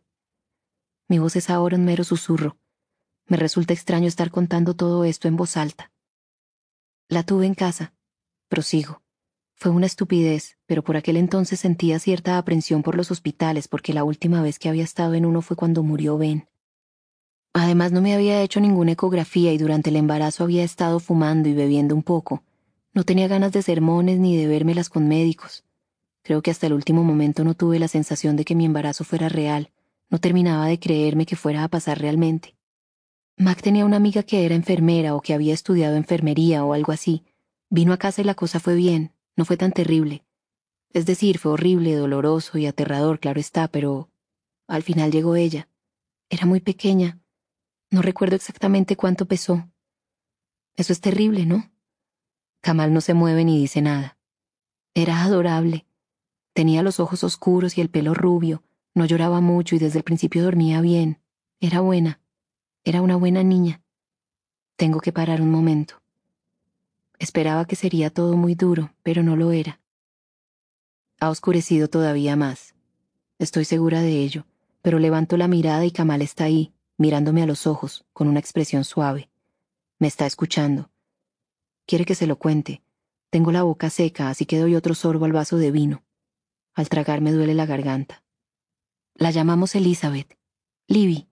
Mi 1.07 1.17
voz 1.17 1.35
es 1.35 1.49
ahora 1.49 1.75
un 1.75 1.83
mero 1.83 2.03
susurro. 2.03 2.57
Me 3.25 3.35
resulta 3.35 3.73
extraño 3.73 4.07
estar 4.07 4.29
contando 4.29 4.75
todo 4.75 5.05
esto 5.05 5.27
en 5.27 5.37
voz 5.37 5.57
alta. 5.57 5.91
La 7.09 7.23
tuve 7.23 7.47
en 7.47 7.55
casa. 7.55 7.93
Prosigo. 8.47 9.01
Fue 9.55 9.71
una 9.71 9.87
estupidez, 9.87 10.59
pero 10.67 10.83
por 10.83 10.95
aquel 10.95 11.17
entonces 11.17 11.59
sentía 11.59 11.97
cierta 11.97 12.37
aprensión 12.37 12.83
por 12.83 12.95
los 12.95 13.09
hospitales 13.09 13.67
porque 13.67 13.91
la 13.91 14.03
última 14.03 14.43
vez 14.43 14.59
que 14.59 14.69
había 14.69 14.83
estado 14.83 15.15
en 15.15 15.25
uno 15.25 15.41
fue 15.41 15.57
cuando 15.57 15.81
murió 15.81 16.19
Ben. 16.19 16.47
Además 17.53 17.91
no 17.91 18.01
me 18.01 18.13
había 18.13 18.43
hecho 18.43 18.59
ninguna 18.59 18.91
ecografía 18.91 19.51
y 19.51 19.57
durante 19.57 19.89
el 19.89 19.95
embarazo 19.95 20.43
había 20.43 20.63
estado 20.63 20.99
fumando 20.99 21.49
y 21.49 21.55
bebiendo 21.55 21.95
un 21.95 22.03
poco, 22.03 22.43
no 22.97 23.03
tenía 23.03 23.27
ganas 23.27 23.51
de 23.51 23.61
sermones 23.61 24.17
ni 24.17 24.35
de 24.35 24.47
vérmelas 24.47 24.89
con 24.89 25.07
médicos. 25.07 25.63
Creo 26.23 26.41
que 26.41 26.49
hasta 26.49 26.65
el 26.65 26.73
último 26.73 27.03
momento 27.03 27.43
no 27.43 27.53
tuve 27.53 27.77
la 27.77 27.87
sensación 27.87 28.35
de 28.35 28.43
que 28.43 28.55
mi 28.55 28.65
embarazo 28.65 29.03
fuera 29.03 29.29
real. 29.29 29.69
No 30.09 30.17
terminaba 30.17 30.65
de 30.65 30.79
creerme 30.79 31.27
que 31.27 31.35
fuera 31.35 31.63
a 31.63 31.67
pasar 31.67 31.99
realmente. 31.99 32.55
Mac 33.37 33.61
tenía 33.61 33.85
una 33.85 33.97
amiga 33.97 34.23
que 34.23 34.45
era 34.45 34.55
enfermera 34.55 35.13
o 35.13 35.21
que 35.21 35.35
había 35.35 35.53
estudiado 35.53 35.95
enfermería 35.95 36.65
o 36.65 36.73
algo 36.73 36.91
así. 36.91 37.23
Vino 37.69 37.93
a 37.93 37.97
casa 37.97 38.21
y 38.21 38.23
la 38.23 38.33
cosa 38.33 38.59
fue 38.59 38.73
bien, 38.73 39.13
no 39.35 39.45
fue 39.45 39.57
tan 39.57 39.73
terrible. 39.73 40.23
Es 40.91 41.05
decir, 41.05 41.37
fue 41.37 41.51
horrible, 41.51 41.93
doloroso 41.93 42.57
y 42.57 42.65
aterrador, 42.65 43.19
claro 43.19 43.39
está, 43.39 43.67
pero 43.67 44.09
al 44.65 44.81
final 44.81 45.11
llegó 45.11 45.35
ella. 45.35 45.69
Era 46.31 46.47
muy 46.47 46.61
pequeña. 46.61 47.19
No 47.91 48.01
recuerdo 48.01 48.35
exactamente 48.35 48.95
cuánto 48.95 49.27
pesó. 49.27 49.69
Eso 50.75 50.93
es 50.93 50.99
terrible, 50.99 51.45
¿no? 51.45 51.69
Kamal 52.61 52.93
no 52.93 53.01
se 53.01 53.13
mueve 53.13 53.43
ni 53.45 53.57
dice 53.57 53.81
nada. 53.81 54.17
Era 54.93 55.23
adorable. 55.23 55.85
Tenía 56.53 56.81
los 56.81 56.99
ojos 56.99 57.23
oscuros 57.23 57.77
y 57.77 57.81
el 57.81 57.89
pelo 57.89 58.13
rubio, 58.13 58.63
no 58.97 59.05
lloraba 59.05 59.41
mucho 59.41 59.75
y 59.75 59.79
desde 59.79 59.99
el 59.99 60.03
principio 60.03 60.43
dormía 60.43 60.81
bien. 60.81 61.21
Era 61.59 61.81
buena. 61.81 62.19
Era 62.83 63.03
una 63.03 63.15
buena 63.15 63.43
niña. 63.43 63.83
Tengo 64.75 65.01
que 65.01 65.11
parar 65.11 65.39
un 65.39 65.51
momento. 65.51 66.01
Esperaba 67.19 67.65
que 67.65 67.75
sería 67.75 68.09
todo 68.09 68.35
muy 68.37 68.55
duro, 68.55 68.93
pero 69.03 69.21
no 69.21 69.35
lo 69.35 69.51
era. 69.51 69.79
Ha 71.19 71.29
oscurecido 71.29 71.87
todavía 71.89 72.35
más. 72.35 72.73
Estoy 73.37 73.65
segura 73.65 74.01
de 74.01 74.23
ello, 74.23 74.47
pero 74.81 74.97
levanto 74.97 75.37
la 75.37 75.47
mirada 75.47 75.85
y 75.85 75.91
Kamal 75.91 76.23
está 76.23 76.45
ahí, 76.45 76.73
mirándome 76.97 77.43
a 77.43 77.45
los 77.45 77.67
ojos, 77.67 78.05
con 78.13 78.27
una 78.27 78.39
expresión 78.39 78.83
suave. 78.83 79.29
Me 79.99 80.07
está 80.07 80.25
escuchando. 80.25 80.89
Quiere 81.87 82.05
que 82.05 82.13
se 82.13 82.27
lo 82.27 82.37
cuente. 82.37 82.83
Tengo 83.31 83.51
la 83.51 83.63
boca 83.63 83.89
seca, 83.89 84.29
así 84.29 84.45
que 84.45 84.59
doy 84.59 84.75
otro 84.75 84.93
sorbo 84.93 85.25
al 85.25 85.31
vaso 85.31 85.57
de 85.57 85.71
vino. 85.71 86.03
Al 86.75 86.89
tragar 86.89 87.21
me 87.21 87.31
duele 87.31 87.55
la 87.55 87.65
garganta. 87.65 88.23
La 89.15 89.31
llamamos 89.31 89.73
Elizabeth. 89.73 90.37
Libby. 90.87 91.27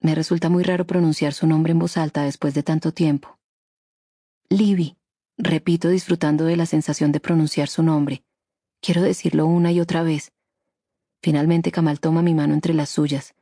Me 0.00 0.14
resulta 0.14 0.48
muy 0.48 0.62
raro 0.62 0.86
pronunciar 0.86 1.34
su 1.34 1.46
nombre 1.46 1.72
en 1.72 1.78
voz 1.78 1.98
alta 1.98 2.22
después 2.22 2.54
de 2.54 2.62
tanto 2.62 2.92
tiempo. 2.92 3.38
Libby, 4.48 4.96
repito 5.36 5.90
disfrutando 5.90 6.44
de 6.44 6.56
la 6.56 6.64
sensación 6.64 7.12
de 7.12 7.20
pronunciar 7.20 7.68
su 7.68 7.82
nombre, 7.82 8.24
Quiero 8.80 9.02
decirlo 9.02 9.46
una 9.46 9.72
y 9.72 9.80
otra 9.80 10.02
vez. 10.02 10.32
Finalmente 11.20 11.72
Kamal 11.72 12.00
toma 12.00 12.22
mi 12.22 12.34
mano 12.34 12.54
entre 12.54 12.74
las 12.74 12.90
suyas. 12.90 13.34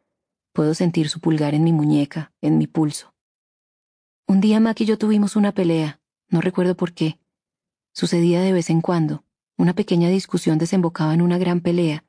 Puedo 0.53 0.75
sentir 0.75 1.11
su 1.11 1.21
pulgar 1.21 1.55
en 1.55 1.63
mi 1.63 1.73
muñeca, 1.73 2.33
en 2.41 2.57
mi 2.57 2.67
pulso. 2.67 3.15
Un 4.27 4.41
día 4.41 4.61
Mac 4.61 4.81
y 4.81 4.87
yo 4.87 4.97
tuvimos 4.97 5.37
una 5.37 5.53
pelea, 5.53 6.01
no 6.28 6.41
recuerdo 6.41 6.76
por 6.76 6.92
qué. 6.92 7.19
Sucedía 7.92 8.41
de 8.42 8.53
vez 8.53 8.71
en 8.71 8.81
cuando. 8.81 9.25
Una 9.57 9.75
pequeña 9.75 10.09
discusión 10.09 10.59
desembocaba 10.59 11.15
en 11.15 11.23
una 11.23 11.39
gran 11.39 11.60
pelea. 11.60 12.05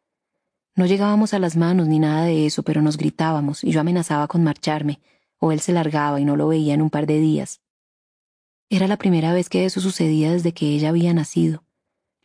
No 0.76 0.86
llegábamos 0.86 1.34
a 1.34 1.40
las 1.40 1.56
manos 1.56 1.88
ni 1.88 2.00
nada 2.00 2.26
de 2.26 2.46
eso, 2.46 2.64
pero 2.64 2.82
nos 2.82 2.98
gritábamos 2.98 3.64
y 3.64 3.72
yo 3.72 3.82
amenazaba 3.82 4.28
con 4.28 4.44
marcharme, 4.44 5.00
o 5.40 5.52
él 5.52 5.60
se 5.60 5.74
largaba 5.74 6.20
y 6.20 6.26
no 6.26 6.36
lo 6.36 6.48
veía 6.48 6.74
en 6.74 6.82
un 6.82 6.90
par 6.90 7.08
de 7.08 7.20
días. 7.20 7.62
Era 8.70 8.88
la 8.88 8.98
primera 8.98 9.34
vez 9.34 9.50
que 9.50 9.66
eso 9.66 9.80
sucedía 9.80 10.32
desde 10.32 10.54
que 10.54 10.68
ella 10.68 10.90
había 10.90 11.14
nacido 11.14 11.64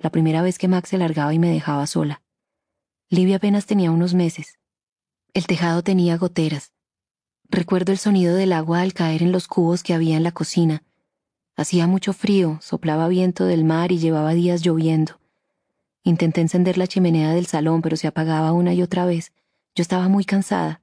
la 0.02 0.10
primera 0.10 0.42
vez 0.42 0.58
que 0.58 0.68
Max 0.68 0.90
se 0.90 0.98
largaba 0.98 1.32
y 1.32 1.38
me 1.38 1.50
dejaba 1.50 1.86
sola. 1.86 2.22
Livia 3.08 3.36
apenas 3.36 3.66
tenía 3.66 3.92
unos 3.92 4.14
meses. 4.14 4.58
El 5.32 5.46
tejado 5.46 5.82
tenía 5.82 6.16
goteras. 6.18 6.72
Recuerdo 7.48 7.92
el 7.92 7.98
sonido 7.98 8.34
del 8.34 8.52
agua 8.52 8.80
al 8.80 8.94
caer 8.94 9.22
en 9.22 9.30
los 9.30 9.46
cubos 9.46 9.82
que 9.82 9.94
había 9.94 10.16
en 10.16 10.24
la 10.24 10.32
cocina. 10.32 10.82
Hacía 11.54 11.86
mucho 11.86 12.14
frío, 12.14 12.58
soplaba 12.62 13.08
viento 13.08 13.44
del 13.44 13.64
mar 13.64 13.92
y 13.92 13.98
llevaba 13.98 14.32
días 14.32 14.62
lloviendo. 14.62 15.20
Intenté 16.02 16.40
encender 16.40 16.78
la 16.78 16.86
chimenea 16.86 17.32
del 17.32 17.46
salón, 17.46 17.82
pero 17.82 17.96
se 17.96 18.06
apagaba 18.06 18.52
una 18.52 18.72
y 18.72 18.82
otra 18.82 19.04
vez. 19.04 19.32
Yo 19.74 19.82
estaba 19.82 20.08
muy 20.08 20.24
cansada. 20.24 20.80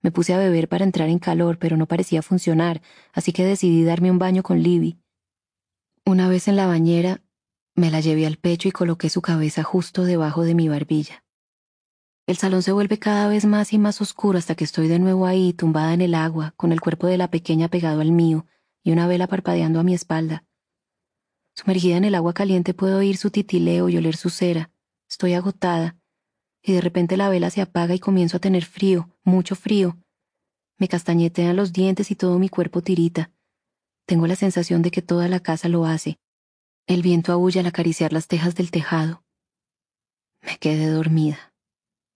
Me 0.00 0.12
puse 0.12 0.32
a 0.32 0.38
beber 0.38 0.68
para 0.68 0.84
entrar 0.84 1.08
en 1.08 1.18
calor, 1.18 1.58
pero 1.58 1.76
no 1.76 1.86
parecía 1.86 2.22
funcionar, 2.22 2.80
así 3.12 3.32
que 3.32 3.44
decidí 3.44 3.82
darme 3.82 4.12
un 4.12 4.20
baño 4.20 4.44
con 4.44 4.62
Libby. 4.62 4.98
Una 6.06 6.28
vez 6.28 6.46
en 6.46 6.54
la 6.54 6.66
bañera, 6.66 7.20
me 7.74 7.90
la 7.90 8.00
llevé 8.00 8.24
al 8.24 8.36
pecho 8.36 8.68
y 8.68 8.72
coloqué 8.72 9.10
su 9.10 9.20
cabeza 9.20 9.64
justo 9.64 10.04
debajo 10.04 10.44
de 10.44 10.54
mi 10.54 10.68
barbilla. 10.68 11.24
El 12.26 12.36
salón 12.36 12.62
se 12.62 12.72
vuelve 12.72 12.98
cada 12.98 13.26
vez 13.26 13.46
más 13.46 13.72
y 13.72 13.78
más 13.78 14.00
oscuro 14.00 14.38
hasta 14.38 14.54
que 14.54 14.64
estoy 14.64 14.86
de 14.86 15.00
nuevo 15.00 15.26
ahí, 15.26 15.52
tumbada 15.52 15.92
en 15.92 16.02
el 16.02 16.14
agua, 16.14 16.54
con 16.56 16.70
el 16.70 16.80
cuerpo 16.80 17.08
de 17.08 17.18
la 17.18 17.28
pequeña 17.28 17.68
pegado 17.68 18.00
al 18.00 18.12
mío 18.12 18.46
y 18.88 18.92
una 18.92 19.06
vela 19.06 19.26
parpadeando 19.26 19.80
a 19.80 19.82
mi 19.82 19.92
espalda. 19.92 20.46
Sumergida 21.54 21.98
en 21.98 22.06
el 22.06 22.14
agua 22.14 22.32
caliente 22.32 22.72
puedo 22.72 22.96
oír 22.96 23.18
su 23.18 23.28
titileo 23.28 23.90
y 23.90 23.98
oler 23.98 24.16
su 24.16 24.30
cera. 24.30 24.70
Estoy 25.10 25.34
agotada. 25.34 25.98
Y 26.62 26.72
de 26.72 26.80
repente 26.80 27.18
la 27.18 27.28
vela 27.28 27.50
se 27.50 27.60
apaga 27.60 27.94
y 27.94 27.98
comienzo 27.98 28.38
a 28.38 28.40
tener 28.40 28.64
frío, 28.64 29.14
mucho 29.24 29.56
frío. 29.56 29.98
Me 30.78 30.88
castañetean 30.88 31.54
los 31.54 31.74
dientes 31.74 32.10
y 32.10 32.14
todo 32.14 32.38
mi 32.38 32.48
cuerpo 32.48 32.80
tirita. 32.80 33.30
Tengo 34.06 34.26
la 34.26 34.36
sensación 34.36 34.80
de 34.80 34.90
que 34.90 35.02
toda 35.02 35.28
la 35.28 35.40
casa 35.40 35.68
lo 35.68 35.84
hace, 35.84 36.18
el 36.86 37.02
viento 37.02 37.30
aúlla 37.32 37.60
al 37.60 37.66
acariciar 37.66 38.14
las 38.14 38.26
tejas 38.26 38.54
del 38.54 38.70
tejado. 38.70 39.22
Me 40.40 40.56
quedé 40.56 40.86
dormida. 40.86 41.52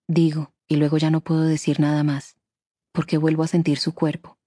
Digo, 0.08 0.54
y 0.68 0.76
luego 0.76 0.96
ya 0.96 1.10
no 1.10 1.20
puedo 1.20 1.42
decir 1.42 1.80
nada 1.80 2.02
más, 2.02 2.34
porque 2.92 3.18
vuelvo 3.18 3.42
a 3.42 3.48
sentir 3.48 3.78
su 3.78 3.92
cuerpo. 3.92 4.38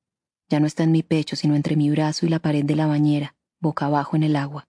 Ya 0.49 0.60
no 0.60 0.67
está 0.67 0.83
en 0.83 0.92
mi 0.92 1.03
pecho, 1.03 1.35
sino 1.35 1.56
entre 1.56 1.76
mi 1.76 1.90
brazo 1.90 2.26
y 2.26 2.29
la 2.29 2.40
pared 2.40 2.63
de 2.63 2.76
la 2.76 2.88
bañera, 2.88 3.35
boca 3.60 3.88
abajo 3.88 4.15
en 4.15 4.24
el 4.24 4.35
agua. 4.35 4.67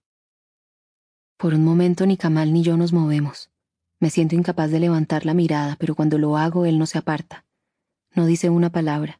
Por 1.37 1.53
un 1.53 1.63
momento 1.63 2.07
ni 2.07 2.17
Kamal 2.17 2.51
ni 2.51 2.63
yo 2.63 2.77
nos 2.77 2.93
movemos. 2.93 3.51
Me 3.99 4.09
siento 4.09 4.35
incapaz 4.35 4.71
de 4.71 4.79
levantar 4.79 5.25
la 5.25 5.35
mirada, 5.35 5.75
pero 5.79 5.95
cuando 5.95 6.17
lo 6.17 6.37
hago 6.37 6.65
él 6.65 6.79
no 6.79 6.87
se 6.87 6.97
aparta. 6.97 7.45
No 8.15 8.25
dice 8.25 8.49
una 8.49 8.71
palabra. 8.71 9.19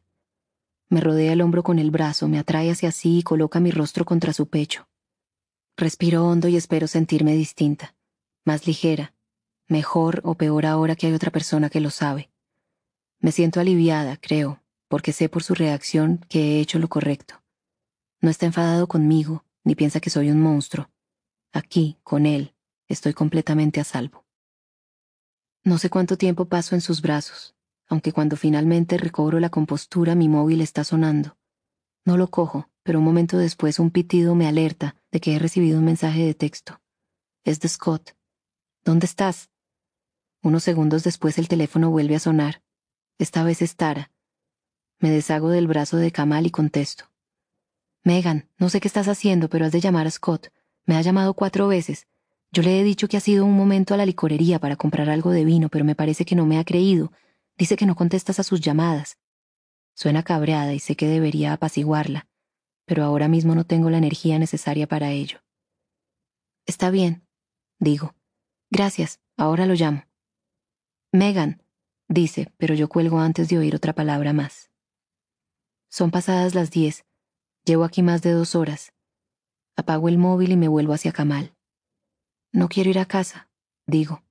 Me 0.88 1.00
rodea 1.00 1.32
el 1.32 1.42
hombro 1.42 1.62
con 1.62 1.78
el 1.78 1.90
brazo, 1.90 2.28
me 2.28 2.38
atrae 2.38 2.70
hacia 2.70 2.90
sí 2.90 3.18
y 3.18 3.22
coloca 3.22 3.60
mi 3.60 3.70
rostro 3.70 4.04
contra 4.04 4.32
su 4.32 4.48
pecho. 4.48 4.88
Respiro 5.76 6.26
hondo 6.26 6.48
y 6.48 6.56
espero 6.56 6.88
sentirme 6.88 7.34
distinta, 7.34 7.94
más 8.44 8.66
ligera, 8.66 9.14
mejor 9.68 10.20
o 10.24 10.34
peor 10.34 10.66
ahora 10.66 10.96
que 10.96 11.06
hay 11.06 11.12
otra 11.12 11.30
persona 11.30 11.70
que 11.70 11.80
lo 11.80 11.90
sabe. 11.90 12.30
Me 13.20 13.30
siento 13.30 13.60
aliviada, 13.60 14.16
creo, 14.16 14.60
porque 14.88 15.12
sé 15.12 15.28
por 15.28 15.42
su 15.42 15.54
reacción 15.54 16.24
que 16.28 16.56
he 16.56 16.60
hecho 16.60 16.78
lo 16.78 16.88
correcto. 16.88 17.42
No 18.20 18.30
está 18.30 18.46
enfadado 18.46 18.88
conmigo, 18.88 19.44
ni 19.64 19.74
piensa 19.74 20.00
que 20.00 20.10
soy 20.10 20.30
un 20.30 20.40
monstruo. 20.40 20.90
Aquí, 21.52 21.98
con 22.02 22.26
él, 22.26 22.54
estoy 22.88 23.14
completamente 23.14 23.80
a 23.80 23.84
salvo. 23.84 24.24
No 25.62 25.78
sé 25.78 25.90
cuánto 25.90 26.16
tiempo 26.16 26.46
paso 26.46 26.74
en 26.74 26.80
sus 26.80 27.02
brazos, 27.02 27.54
aunque 27.86 28.12
cuando 28.12 28.36
finalmente 28.36 28.96
recobro 28.96 29.38
la 29.40 29.50
compostura 29.50 30.14
mi 30.14 30.28
móvil 30.28 30.60
está 30.60 30.84
sonando. 30.84 31.36
No 32.04 32.16
lo 32.16 32.28
cojo, 32.28 32.70
pero 32.82 33.00
un 33.00 33.04
momento 33.04 33.36
después 33.38 33.78
un 33.78 33.90
pitido 33.90 34.34
me 34.34 34.46
alerta 34.46 34.96
de 35.10 35.20
que 35.20 35.34
he 35.34 35.38
recibido 35.38 35.78
un 35.78 35.84
mensaje 35.84 36.24
de 36.24 36.34
texto. 36.34 36.80
Es 37.44 37.60
de 37.60 37.68
Scott. 37.68 38.16
¿Dónde 38.84 39.06
estás? 39.06 39.50
Unos 40.42 40.62
segundos 40.62 41.04
después 41.04 41.38
el 41.38 41.48
teléfono 41.48 41.90
vuelve 41.90 42.16
a 42.16 42.20
sonar. 42.20 42.62
Esta 43.18 43.42
vez 43.42 43.60
es 43.60 43.76
Tara. 43.76 44.10
Me 44.98 45.10
deshago 45.10 45.50
del 45.50 45.66
brazo 45.66 45.96
de 45.96 46.10
Kamal 46.10 46.46
y 46.46 46.50
contesto. 46.50 47.04
Megan, 48.02 48.48
no 48.58 48.68
sé 48.68 48.80
qué 48.80 48.88
estás 48.88 49.08
haciendo, 49.08 49.48
pero 49.48 49.66
has 49.66 49.72
de 49.72 49.80
llamar 49.80 50.06
a 50.06 50.10
Scott. 50.10 50.48
Me 50.86 50.96
ha 50.96 51.02
llamado 51.02 51.34
cuatro 51.34 51.68
veces. 51.68 52.06
Yo 52.50 52.62
le 52.62 52.80
he 52.80 52.84
dicho 52.84 53.08
que 53.08 53.16
ha 53.16 53.20
sido 53.20 53.44
un 53.44 53.56
momento 53.56 53.94
a 53.94 53.96
la 53.96 54.06
licorería 54.06 54.58
para 54.58 54.76
comprar 54.76 55.10
algo 55.10 55.30
de 55.30 55.44
vino, 55.44 55.68
pero 55.68 55.84
me 55.84 55.94
parece 55.94 56.24
que 56.24 56.34
no 56.34 56.46
me 56.46 56.58
ha 56.58 56.64
creído. 56.64 57.12
Dice 57.56 57.76
que 57.76 57.86
no 57.86 57.94
contestas 57.94 58.40
a 58.40 58.42
sus 58.42 58.60
llamadas. 58.60 59.18
Suena 59.94 60.22
cabreada 60.22 60.72
y 60.74 60.78
sé 60.78 60.96
que 60.96 61.08
debería 61.08 61.52
apaciguarla 61.52 62.28
pero 62.88 63.04
ahora 63.04 63.28
mismo 63.28 63.54
no 63.54 63.64
tengo 63.64 63.90
la 63.90 63.98
energía 63.98 64.38
necesaria 64.38 64.88
para 64.88 65.10
ello. 65.10 65.40
Está 66.64 66.90
bien, 66.90 67.22
digo. 67.78 68.14
Gracias, 68.70 69.20
ahora 69.36 69.66
lo 69.66 69.74
llamo. 69.74 70.04
Megan, 71.12 71.62
dice, 72.08 72.50
pero 72.56 72.74
yo 72.74 72.88
cuelgo 72.88 73.20
antes 73.20 73.50
de 73.50 73.58
oír 73.58 73.76
otra 73.76 73.92
palabra 73.92 74.32
más. 74.32 74.67
Son 75.88 76.10
pasadas 76.10 76.54
las 76.54 76.70
diez. 76.70 77.04
Llevo 77.64 77.84
aquí 77.84 78.02
más 78.02 78.22
de 78.22 78.32
dos 78.32 78.54
horas. 78.54 78.92
Apago 79.76 80.08
el 80.08 80.18
móvil 80.18 80.52
y 80.52 80.56
me 80.56 80.68
vuelvo 80.68 80.92
hacia 80.92 81.12
Kamal. 81.12 81.54
No 82.52 82.68
quiero 82.68 82.90
ir 82.90 82.98
a 82.98 83.06
casa, 83.06 83.50
digo. 83.86 84.22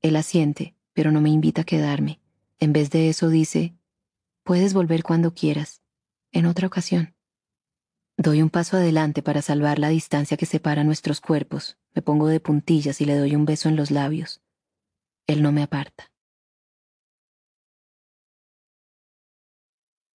Él 0.00 0.16
asiente, 0.16 0.74
pero 0.92 1.12
no 1.12 1.20
me 1.20 1.30
invita 1.30 1.62
a 1.62 1.64
quedarme. 1.64 2.20
En 2.58 2.72
vez 2.72 2.90
de 2.90 3.08
eso 3.08 3.28
dice, 3.28 3.74
puedes 4.42 4.74
volver 4.74 5.02
cuando 5.02 5.34
quieras, 5.34 5.82
en 6.32 6.46
otra 6.46 6.66
ocasión. 6.66 7.14
Doy 8.16 8.42
un 8.42 8.50
paso 8.50 8.76
adelante 8.76 9.22
para 9.22 9.42
salvar 9.42 9.78
la 9.78 9.88
distancia 9.88 10.36
que 10.36 10.46
separa 10.46 10.84
nuestros 10.84 11.20
cuerpos. 11.20 11.78
Me 11.94 12.02
pongo 12.02 12.26
de 12.26 12.40
puntillas 12.40 13.00
y 13.00 13.04
le 13.04 13.16
doy 13.16 13.34
un 13.34 13.44
beso 13.44 13.68
en 13.68 13.76
los 13.76 13.90
labios. 13.90 14.42
Él 15.26 15.42
no 15.42 15.52
me 15.52 15.62
aparta. 15.62 16.10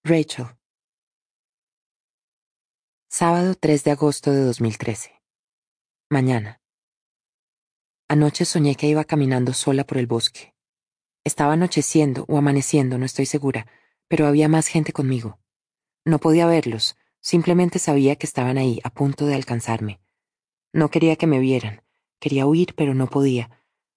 Rachel. 0.04 0.48
Sábado 3.20 3.56
3 3.56 3.84
de 3.84 3.90
agosto 3.90 4.32
de 4.32 4.42
2013. 4.42 5.10
Mañana. 6.08 6.62
Anoche 8.08 8.46
soñé 8.46 8.76
que 8.76 8.86
iba 8.86 9.06
caminando 9.06 9.54
sola 9.54 9.86
por 9.88 9.98
el 9.98 10.06
bosque. 10.06 10.54
Estaba 11.24 11.54
anocheciendo 11.54 12.26
o 12.28 12.38
amaneciendo, 12.38 13.00
no 13.00 13.06
estoy 13.06 13.26
segura, 13.26 13.66
pero 14.08 14.28
había 14.28 14.48
más 14.50 14.68
gente 14.68 14.94
conmigo. 14.94 15.40
No 16.06 16.20
podía 16.20 16.46
verlos, 16.46 16.96
Simplemente 17.20 17.80
sabía 17.80 18.18
que 18.18 18.28
estaban 18.28 18.60
ahí, 18.60 18.80
a 18.84 18.92
punto 18.92 19.26
de 19.26 19.34
alcanzarme. 19.34 20.00
No 20.72 20.92
quería 20.92 21.16
que 21.16 21.26
me 21.26 21.40
vieran. 21.40 21.82
Quería 22.20 22.46
huir, 22.46 22.76
pero 22.76 22.94
no 22.94 23.08
podía. 23.08 23.50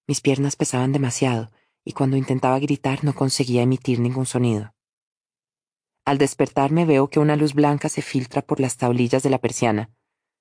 Mis 0.07 0.19
piernas 0.21 0.55
pesaban 0.55 0.93
demasiado, 0.93 1.51
y 1.85 1.91
cuando 1.91 2.17
intentaba 2.17 2.57
gritar 2.57 3.03
no 3.03 3.13
conseguía 3.13 3.61
emitir 3.61 3.99
ningún 3.99 4.25
sonido. 4.25 4.73
Al 6.05 6.17
despertarme 6.17 6.85
veo 6.85 7.09
que 7.09 7.19
una 7.19 7.35
luz 7.35 7.53
blanca 7.53 7.87
se 7.87 8.01
filtra 8.01 8.41
por 8.41 8.59
las 8.59 8.77
tablillas 8.77 9.23
de 9.23 9.29
la 9.29 9.37
persiana. 9.37 9.91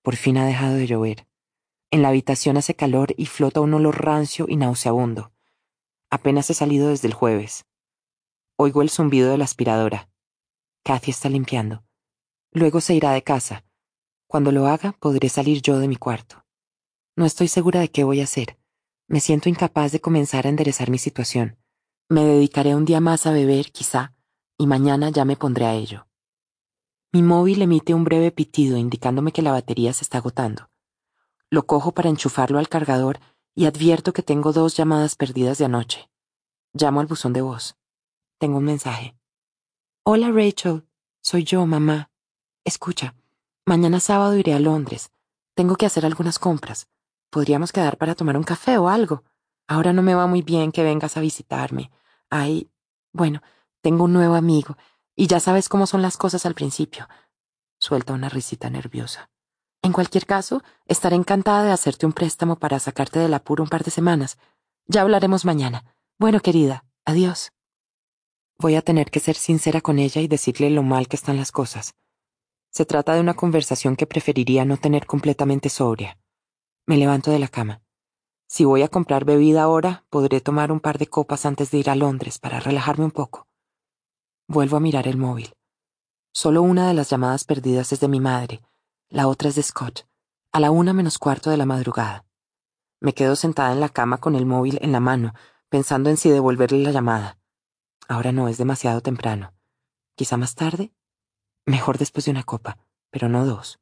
Por 0.03 0.17
fin 0.17 0.39
ha 0.39 0.47
dejado 0.47 0.75
de 0.75 0.87
llover. 0.87 1.26
En 1.91 2.03
la 2.03 2.09
habitación 2.09 2.57
hace 2.57 2.75
calor 2.75 3.15
y 3.17 3.26
flota 3.26 3.60
un 3.60 3.75
olor 3.75 4.05
rancio 4.05 4.47
y 4.49 4.57
nauseabundo. 4.57 5.33
Apenas 6.09 6.49
he 6.51 6.55
salido 6.55 6.89
desde 6.89 7.09
el 7.09 7.15
jueves. 7.15 7.67
Oigo 8.57 8.83
el 8.83 8.91
zumbido 8.91 9.31
de 9.31 9.39
la 9.39 9.44
aspiradora. 9.44 10.09
Kathy 10.83 11.10
está 11.10 11.28
limpiando. 11.28 11.85
Luego 12.53 12.81
se 12.81 12.94
irá 12.94 13.12
de 13.12 13.23
casa. 13.23 13.65
Cuando 14.26 14.53
lo 14.53 14.67
haga, 14.67 14.93
podré 14.93 15.28
salir 15.28 15.60
yo 15.60 15.78
de 15.78 15.89
mi 15.89 15.97
cuarto. 15.97 16.44
No 17.17 17.26
estoy 17.26 17.49
segura 17.49 17.81
de 17.81 17.91
qué 17.91 18.05
voy 18.05 18.21
a 18.21 18.25
hacer. 18.25 18.59
Me 19.09 19.21
siento 19.21 19.49
incapaz 19.49 19.93
de 19.93 20.01
comenzar 20.01 20.47
a 20.47 20.49
enderezar 20.49 20.91
mi 20.91 20.99
situación. 20.99 21.59
Me 22.09 22.25
dedicaré 22.25 22.75
un 22.75 22.85
día 22.85 23.01
más 23.01 23.26
a 23.26 23.33
beber, 23.33 23.73
quizá, 23.73 24.15
y 24.60 24.67
mañana 24.67 25.09
ya 25.09 25.25
me 25.25 25.37
pondré 25.37 25.65
a 25.65 25.73
ello. 25.73 26.07
Mi 27.12 27.23
móvil 27.23 27.62
emite 27.62 27.94
un 27.94 28.05
breve 28.05 28.31
pitido 28.31 28.76
indicándome 28.76 29.33
que 29.33 29.41
la 29.41 29.53
batería 29.53 29.94
se 29.94 30.05
está 30.05 30.19
agotando. 30.19 30.69
Lo 31.49 31.65
cojo 31.65 31.93
para 31.93 32.10
enchufarlo 32.10 32.59
al 32.59 32.69
cargador 32.69 33.21
y 33.55 33.65
advierto 33.65 34.12
que 34.12 34.23
tengo 34.23 34.53
dos 34.53 34.76
llamadas 34.76 35.17
perdidas 35.17 35.57
de 35.57 35.65
anoche. 35.65 36.10
Llamo 36.75 37.01
al 37.01 37.07
buzón 37.07 37.33
de 37.33 37.41
voz. 37.41 37.78
Tengo 38.37 38.59
un 38.59 38.65
mensaje. 38.65 39.17
Hola 40.03 40.31
Rachel, 40.31 40.87
soy 41.23 41.44
yo, 41.44 41.65
mamá. 41.65 42.10
Escucha, 42.62 43.15
mañana 43.65 43.99
sábado 43.99 44.37
iré 44.37 44.53
a 44.53 44.60
Londres. 44.60 45.10
Tengo 45.55 45.76
que 45.76 45.87
hacer 45.87 46.05
algunas 46.05 46.39
compras. 46.39 46.87
Podríamos 47.31 47.73
quedar 47.73 47.97
para 47.97 48.15
tomar 48.15 48.37
un 48.37 48.44
café 48.44 48.76
o 48.76 48.91
algo. 48.91 49.25
Ahora 49.67 49.94
no 49.94 50.03
me 50.03 50.15
va 50.15 50.26
muy 50.26 50.43
bien 50.43 50.71
que 50.71 50.85
vengas 50.85 51.17
a 51.17 51.21
visitarme. 51.23 51.91
Ay, 52.28 52.71
bueno, 53.10 53.41
tengo 53.81 54.05
un 54.05 54.13
nuevo 54.13 54.35
amigo, 54.35 54.77
y 55.17 55.27
ya 55.27 55.41
sabes 55.41 55.69
cómo 55.69 55.87
son 55.87 56.03
las 56.03 56.17
cosas 56.17 56.47
al 56.47 56.55
principio. 56.55 57.09
Suelta 57.79 58.13
una 58.13 58.29
risita 58.29 58.71
nerviosa. 58.71 59.31
En 59.83 59.93
cualquier 59.93 60.27
caso, 60.27 60.63
estaré 60.87 61.17
encantada 61.17 61.65
de 61.65 61.73
hacerte 61.73 62.07
un 62.07 62.13
préstamo 62.13 62.57
para 62.57 62.79
sacarte 62.79 63.19
del 63.19 63.33
apuro 63.33 63.65
un 63.65 63.71
par 63.71 63.83
de 63.83 63.91
semanas. 63.91 64.39
Ya 64.87 65.03
hablaremos 65.03 65.45
mañana. 65.45 65.85
Bueno, 66.19 66.41
querida, 66.41 66.85
adiós. 67.07 67.53
Voy 68.59 68.75
a 68.75 68.83
tener 68.83 69.11
que 69.11 69.21
ser 69.21 69.37
sincera 69.37 69.81
con 69.81 69.99
ella 69.99 70.21
y 70.21 70.29
decirle 70.29 70.69
lo 70.69 70.83
mal 70.83 71.09
que 71.09 71.17
están 71.17 71.39
las 71.39 71.51
cosas. 71.51 71.95
Se 72.71 72.85
trata 72.85 73.15
de 73.15 73.21
una 73.21 73.35
conversación 73.35 73.97
que 73.97 74.07
preferiría 74.07 74.67
no 74.67 74.77
tener 74.77 75.07
completamente 75.07 75.71
sobria. 75.71 76.19
Me 76.87 76.99
levanto 76.99 77.31
de 77.31 77.39
la 77.39 77.49
cama. 77.49 77.83
Si 78.47 78.65
voy 78.65 78.83
a 78.83 78.89
comprar 78.89 79.25
bebida 79.25 79.63
ahora, 79.63 80.05
podré 80.11 80.41
tomar 80.41 80.73
un 80.73 80.81
par 80.81 80.99
de 80.99 81.07
copas 81.07 81.47
antes 81.47 81.71
de 81.71 81.79
ir 81.79 81.89
a 81.89 81.95
Londres 81.95 82.39
para 82.39 82.61
relajarme 82.61 83.05
un 83.05 83.13
poco. 83.13 83.47
Vuelvo 84.52 84.78
a 84.78 84.81
mirar 84.81 85.06
el 85.06 85.16
móvil. 85.16 85.52
Solo 86.33 86.62
una 86.62 86.88
de 86.88 86.94
las 86.94 87.08
llamadas 87.08 87.44
perdidas 87.44 87.92
es 87.92 88.00
de 88.00 88.08
mi 88.08 88.18
madre, 88.18 88.60
la 89.08 89.28
otra 89.28 89.49
es 89.49 89.54
de 89.54 89.62
Scott, 89.62 90.08
a 90.50 90.58
la 90.58 90.72
una 90.72 90.92
menos 90.92 91.20
cuarto 91.20 91.50
de 91.50 91.56
la 91.56 91.66
madrugada. 91.66 92.24
Me 92.99 93.15
quedo 93.15 93.36
sentada 93.36 93.70
en 93.70 93.78
la 93.78 93.90
cama 93.90 94.18
con 94.18 94.34
el 94.34 94.47
móvil 94.47 94.81
en 94.83 94.90
la 94.90 94.99
mano, 94.99 95.34
pensando 95.68 96.10
en 96.10 96.16
si 96.16 96.31
devolverle 96.31 96.81
la 96.81 96.90
llamada. 96.90 97.38
Ahora 98.08 98.33
no 98.33 98.49
es 98.49 98.58
demasiado 98.58 99.02
temprano. 99.02 99.54
Quizá 100.16 100.36
más 100.36 100.56
tarde. 100.56 100.92
Mejor 101.65 101.99
después 101.99 102.24
de 102.24 102.33
una 102.33 102.42
copa, 102.42 102.76
pero 103.10 103.28
no 103.28 103.47
dos. 103.47 103.78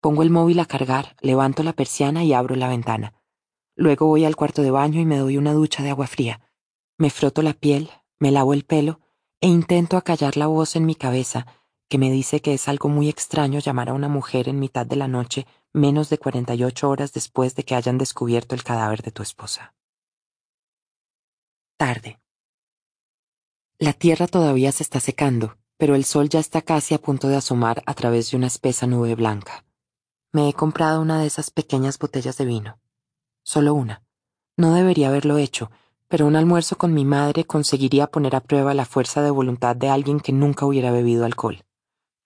Pongo 0.00 0.24
el 0.24 0.30
móvil 0.30 0.58
a 0.58 0.66
cargar, 0.66 1.14
levanto 1.20 1.62
la 1.62 1.74
persiana 1.74 2.24
y 2.24 2.32
abro 2.32 2.56
la 2.56 2.66
ventana. 2.66 3.14
Luego 3.76 4.06
voy 4.08 4.24
al 4.24 4.34
cuarto 4.34 4.62
de 4.62 4.72
baño 4.72 5.00
y 5.00 5.06
me 5.06 5.18
doy 5.18 5.36
una 5.36 5.52
ducha 5.52 5.84
de 5.84 5.90
agua 5.90 6.08
fría. 6.08 6.40
Me 6.98 7.08
froto 7.08 7.40
la 7.42 7.52
piel, 7.52 7.88
me 8.18 8.32
lavo 8.32 8.52
el 8.52 8.64
pelo 8.64 8.98
e 9.40 9.48
intento 9.48 9.96
acallar 9.96 10.36
la 10.36 10.46
voz 10.46 10.76
en 10.76 10.86
mi 10.86 10.94
cabeza 10.94 11.46
que 11.88 11.98
me 11.98 12.10
dice 12.10 12.40
que 12.40 12.54
es 12.54 12.68
algo 12.68 12.88
muy 12.88 13.08
extraño 13.08 13.58
llamar 13.58 13.88
a 13.88 13.94
una 13.94 14.08
mujer 14.08 14.48
en 14.48 14.60
mitad 14.60 14.86
de 14.86 14.96
la 14.96 15.08
noche 15.08 15.46
menos 15.72 16.08
de 16.08 16.18
48 16.18 16.88
horas 16.88 17.12
después 17.12 17.56
de 17.56 17.64
que 17.64 17.74
hayan 17.74 17.98
descubierto 17.98 18.54
el 18.54 18.62
cadáver 18.62 19.02
de 19.02 19.10
tu 19.10 19.22
esposa. 19.22 19.74
Tarde. 21.76 22.20
La 23.78 23.92
tierra 23.92 24.28
todavía 24.28 24.70
se 24.70 24.82
está 24.84 25.00
secando, 25.00 25.56
pero 25.78 25.94
el 25.94 26.04
sol 26.04 26.28
ya 26.28 26.38
está 26.38 26.62
casi 26.62 26.94
a 26.94 27.00
punto 27.00 27.26
de 27.28 27.36
asomar 27.36 27.82
a 27.86 27.94
través 27.94 28.30
de 28.30 28.36
una 28.36 28.46
espesa 28.46 28.86
nube 28.86 29.14
blanca. 29.14 29.64
Me 30.32 30.48
he 30.48 30.52
comprado 30.52 31.00
una 31.00 31.18
de 31.18 31.26
esas 31.26 31.50
pequeñas 31.50 31.98
botellas 31.98 32.36
de 32.36 32.44
vino. 32.44 32.78
Solo 33.42 33.74
una. 33.74 34.04
No 34.56 34.74
debería 34.74 35.08
haberlo 35.08 35.38
hecho, 35.38 35.70
pero 36.10 36.26
un 36.26 36.34
almuerzo 36.34 36.76
con 36.76 36.92
mi 36.92 37.04
madre 37.04 37.44
conseguiría 37.44 38.08
poner 38.08 38.34
a 38.34 38.40
prueba 38.40 38.74
la 38.74 38.84
fuerza 38.84 39.22
de 39.22 39.30
voluntad 39.30 39.76
de 39.76 39.90
alguien 39.90 40.18
que 40.18 40.32
nunca 40.32 40.66
hubiera 40.66 40.90
bebido 40.90 41.24
alcohol. 41.24 41.64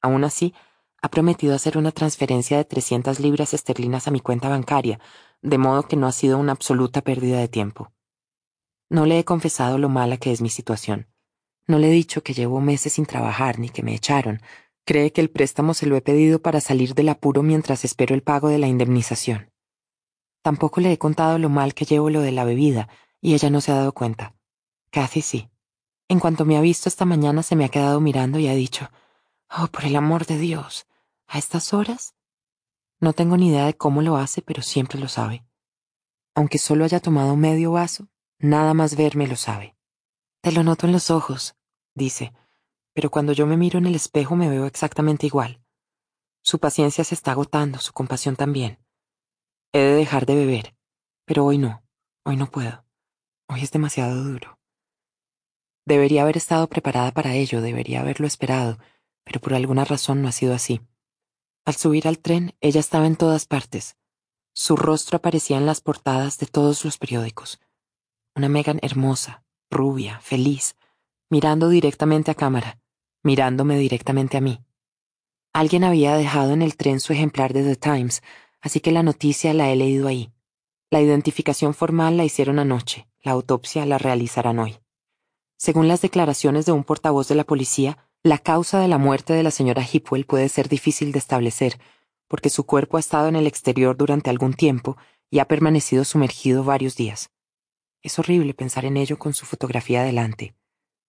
Aún 0.00 0.24
así, 0.24 0.54
ha 1.02 1.10
prometido 1.10 1.54
hacer 1.54 1.76
una 1.76 1.92
transferencia 1.92 2.56
de 2.56 2.64
300 2.64 3.20
libras 3.20 3.52
esterlinas 3.52 4.08
a 4.08 4.10
mi 4.10 4.20
cuenta 4.20 4.48
bancaria, 4.48 5.00
de 5.42 5.58
modo 5.58 5.82
que 5.82 5.96
no 5.96 6.06
ha 6.06 6.12
sido 6.12 6.38
una 6.38 6.52
absoluta 6.52 7.02
pérdida 7.02 7.38
de 7.38 7.48
tiempo. 7.48 7.92
No 8.88 9.04
le 9.04 9.18
he 9.18 9.24
confesado 9.26 9.76
lo 9.76 9.90
mala 9.90 10.16
que 10.16 10.32
es 10.32 10.40
mi 10.40 10.48
situación. 10.48 11.08
No 11.66 11.78
le 11.78 11.88
he 11.88 11.92
dicho 11.92 12.22
que 12.22 12.32
llevo 12.32 12.62
meses 12.62 12.94
sin 12.94 13.04
trabajar 13.04 13.58
ni 13.58 13.68
que 13.68 13.82
me 13.82 13.94
echaron. 13.94 14.40
Cree 14.86 15.12
que 15.12 15.20
el 15.20 15.28
préstamo 15.28 15.74
se 15.74 15.84
lo 15.84 15.96
he 15.96 16.00
pedido 16.00 16.40
para 16.40 16.62
salir 16.62 16.94
del 16.94 17.10
apuro 17.10 17.42
mientras 17.42 17.84
espero 17.84 18.14
el 18.14 18.22
pago 18.22 18.48
de 18.48 18.58
la 18.58 18.66
indemnización. 18.66 19.50
Tampoco 20.42 20.80
le 20.80 20.90
he 20.90 20.98
contado 20.98 21.38
lo 21.38 21.50
mal 21.50 21.74
que 21.74 21.84
llevo 21.84 22.08
lo 22.08 22.22
de 22.22 22.32
la 22.32 22.44
bebida, 22.44 22.88
y 23.24 23.32
ella 23.32 23.48
no 23.48 23.62
se 23.62 23.72
ha 23.72 23.76
dado 23.76 23.92
cuenta. 23.92 24.36
Casi 24.90 25.22
sí. 25.22 25.48
En 26.08 26.20
cuanto 26.20 26.44
me 26.44 26.58
ha 26.58 26.60
visto 26.60 26.90
esta 26.90 27.06
mañana 27.06 27.42
se 27.42 27.56
me 27.56 27.64
ha 27.64 27.70
quedado 27.70 27.98
mirando 27.98 28.38
y 28.38 28.48
ha 28.48 28.54
dicho, 28.54 28.90
Oh, 29.48 29.66
por 29.68 29.86
el 29.86 29.96
amor 29.96 30.26
de 30.26 30.36
Dios, 30.36 30.86
¿a 31.26 31.38
estas 31.38 31.72
horas? 31.72 32.14
No 33.00 33.14
tengo 33.14 33.38
ni 33.38 33.48
idea 33.48 33.64
de 33.64 33.78
cómo 33.78 34.02
lo 34.02 34.18
hace, 34.18 34.42
pero 34.42 34.60
siempre 34.60 35.00
lo 35.00 35.08
sabe. 35.08 35.42
Aunque 36.34 36.58
solo 36.58 36.84
haya 36.84 37.00
tomado 37.00 37.34
medio 37.34 37.72
vaso, 37.72 38.08
nada 38.38 38.74
más 38.74 38.94
verme 38.94 39.26
lo 39.26 39.36
sabe. 39.36 39.74
Te 40.42 40.52
lo 40.52 40.62
noto 40.62 40.86
en 40.86 40.92
los 40.92 41.10
ojos, 41.10 41.56
dice, 41.94 42.34
pero 42.92 43.10
cuando 43.10 43.32
yo 43.32 43.46
me 43.46 43.56
miro 43.56 43.78
en 43.78 43.86
el 43.86 43.94
espejo 43.94 44.36
me 44.36 44.50
veo 44.50 44.66
exactamente 44.66 45.26
igual. 45.26 45.62
Su 46.42 46.58
paciencia 46.58 47.04
se 47.04 47.14
está 47.14 47.30
agotando, 47.30 47.78
su 47.78 47.94
compasión 47.94 48.36
también. 48.36 48.84
He 49.72 49.78
de 49.78 49.94
dejar 49.94 50.26
de 50.26 50.34
beber, 50.34 50.76
pero 51.24 51.46
hoy 51.46 51.56
no, 51.56 51.82
hoy 52.24 52.36
no 52.36 52.50
puedo. 52.50 52.83
Hoy 53.48 53.62
es 53.62 53.70
demasiado 53.70 54.24
duro. 54.24 54.58
Debería 55.86 56.22
haber 56.22 56.36
estado 56.36 56.66
preparada 56.66 57.12
para 57.12 57.34
ello, 57.34 57.60
debería 57.60 58.00
haberlo 58.00 58.26
esperado, 58.26 58.78
pero 59.22 59.40
por 59.40 59.52
alguna 59.52 59.84
razón 59.84 60.22
no 60.22 60.28
ha 60.28 60.32
sido 60.32 60.54
así. 60.54 60.80
Al 61.66 61.74
subir 61.74 62.08
al 62.08 62.18
tren, 62.18 62.54
ella 62.60 62.80
estaba 62.80 63.06
en 63.06 63.16
todas 63.16 63.46
partes. 63.46 63.96
Su 64.54 64.76
rostro 64.76 65.16
aparecía 65.16 65.58
en 65.58 65.66
las 65.66 65.80
portadas 65.80 66.38
de 66.38 66.46
todos 66.46 66.84
los 66.84 66.96
periódicos. 66.96 67.60
Una 68.34 68.48
Megan 68.48 68.78
hermosa, 68.82 69.44
rubia, 69.70 70.20
feliz, 70.20 70.76
mirando 71.28 71.68
directamente 71.68 72.30
a 72.30 72.34
cámara, 72.34 72.80
mirándome 73.22 73.78
directamente 73.78 74.38
a 74.38 74.40
mí. 74.40 74.64
Alguien 75.52 75.84
había 75.84 76.16
dejado 76.16 76.52
en 76.52 76.62
el 76.62 76.76
tren 76.76 76.98
su 76.98 77.12
ejemplar 77.12 77.52
de 77.52 77.62
The 77.62 77.76
Times, 77.76 78.22
así 78.60 78.80
que 78.80 78.90
la 78.90 79.02
noticia 79.02 79.52
la 79.52 79.70
he 79.70 79.76
leído 79.76 80.08
ahí. 80.08 80.32
La 80.90 81.00
identificación 81.00 81.74
formal 81.74 82.16
la 82.16 82.24
hicieron 82.24 82.58
anoche, 82.58 83.06
la 83.24 83.32
autopsia 83.32 83.84
la 83.86 83.98
realizarán 83.98 84.60
hoy. 84.60 84.76
Según 85.56 85.88
las 85.88 86.02
declaraciones 86.02 86.66
de 86.66 86.72
un 86.72 86.84
portavoz 86.84 87.26
de 87.26 87.34
la 87.34 87.44
policía, 87.44 87.98
la 88.22 88.38
causa 88.38 88.78
de 88.78 88.86
la 88.86 88.98
muerte 88.98 89.32
de 89.32 89.42
la 89.42 89.50
señora 89.50 89.82
Hipwell 89.82 90.26
puede 90.26 90.48
ser 90.48 90.68
difícil 90.68 91.10
de 91.10 91.18
establecer, 91.18 91.80
porque 92.28 92.50
su 92.50 92.64
cuerpo 92.64 92.96
ha 92.96 93.00
estado 93.00 93.28
en 93.28 93.36
el 93.36 93.46
exterior 93.46 93.96
durante 93.96 94.30
algún 94.30 94.54
tiempo 94.54 94.96
y 95.30 95.38
ha 95.38 95.48
permanecido 95.48 96.04
sumergido 96.04 96.64
varios 96.64 96.96
días. 96.96 97.30
Es 98.02 98.18
horrible 98.18 98.52
pensar 98.52 98.84
en 98.84 98.98
ello 98.98 99.18
con 99.18 99.32
su 99.32 99.46
fotografía 99.46 100.02
delante. 100.02 100.54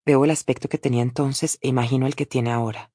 Veo 0.05 0.23
el 0.23 0.31
aspecto 0.31 0.69
que 0.69 0.77
tenía 0.77 1.01
entonces 1.01 1.57
e 1.61 1.67
imagino 1.67 2.07
el 2.07 2.15
que 2.15 2.25
tiene 2.25 2.51
ahora. 2.51 2.91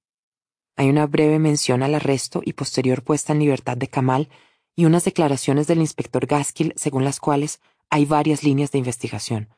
Hay 0.76 0.88
una 0.88 1.06
breve 1.06 1.38
mención 1.38 1.82
al 1.82 1.94
arresto 1.94 2.40
y 2.42 2.54
posterior 2.54 3.02
puesta 3.02 3.34
en 3.34 3.40
libertad 3.40 3.76
de 3.76 3.88
Kamal 3.88 4.30
y 4.76 4.86
unas 4.86 5.04
declaraciones 5.04 5.66
del 5.66 5.80
inspector 5.80 6.24
Gaskill 6.24 6.72
según 6.76 7.04
las 7.04 7.20
cuales 7.20 7.60
hay 7.90 8.04
varias 8.06 8.44
líneas 8.44 8.70
de 8.70 8.78
investigación, 8.78 9.48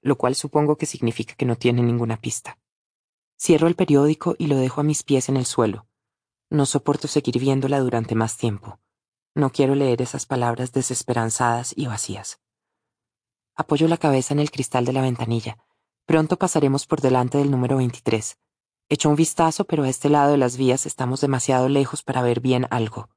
lo 0.00 0.16
cual 0.16 0.36
supongo 0.36 0.76
que 0.76 0.86
significa 0.86 1.34
que 1.34 1.44
no 1.44 1.56
tiene 1.56 1.82
ninguna 1.82 2.16
pista. 2.16 2.58
Cierro 3.38 3.66
el 3.66 3.74
periódico 3.74 4.36
y 4.38 4.46
lo 4.46 4.56
dejo 4.56 4.80
a 4.80 4.84
mis 4.84 5.02
pies 5.02 5.28
en 5.28 5.36
el 5.36 5.44
suelo. 5.44 5.86
No 6.48 6.64
soporto 6.64 7.08
seguir 7.08 7.38
viéndola 7.40 7.80
durante 7.80 8.14
más 8.14 8.36
tiempo. 8.36 8.78
No 9.34 9.50
quiero 9.50 9.74
leer 9.74 10.00
esas 10.00 10.24
palabras 10.24 10.72
desesperanzadas 10.72 11.74
y 11.76 11.86
vacías. 11.86 12.40
Apoyo 13.56 13.88
la 13.88 13.98
cabeza 13.98 14.32
en 14.32 14.40
el 14.40 14.50
cristal 14.50 14.84
de 14.84 14.92
la 14.92 15.02
ventanilla. 15.02 15.58
Pronto 16.06 16.38
pasaremos 16.38 16.86
por 16.86 17.00
delante 17.00 17.38
del 17.38 17.50
número 17.50 17.78
23. 17.78 18.38
Echo 18.88 19.08
un 19.08 19.16
vistazo, 19.16 19.64
pero 19.64 19.82
a 19.82 19.88
este 19.88 20.08
lado 20.08 20.30
de 20.30 20.38
las 20.38 20.56
vías 20.56 20.86
estamos 20.86 21.20
demasiado 21.20 21.68
lejos 21.68 22.04
para 22.04 22.22
ver 22.22 22.40
bien 22.40 22.66
algo. 22.70 23.10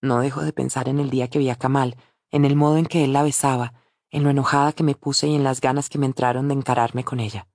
No 0.00 0.20
dejo 0.20 0.42
de 0.42 0.52
pensar 0.52 0.88
en 0.88 1.00
el 1.00 1.10
día 1.10 1.28
que 1.28 1.40
vi 1.40 1.50
a 1.50 1.56
Kamal, 1.56 1.96
en 2.34 2.44
el 2.44 2.56
modo 2.56 2.78
en 2.78 2.86
que 2.86 3.04
él 3.04 3.12
la 3.12 3.22
besaba, 3.22 3.74
en 4.10 4.24
lo 4.24 4.30
enojada 4.30 4.72
que 4.72 4.82
me 4.82 4.96
puse 4.96 5.28
y 5.28 5.36
en 5.36 5.44
las 5.44 5.60
ganas 5.60 5.88
que 5.88 5.98
me 5.98 6.06
entraron 6.06 6.48
de 6.48 6.54
encararme 6.54 7.04
con 7.04 7.20
ella. 7.20 7.46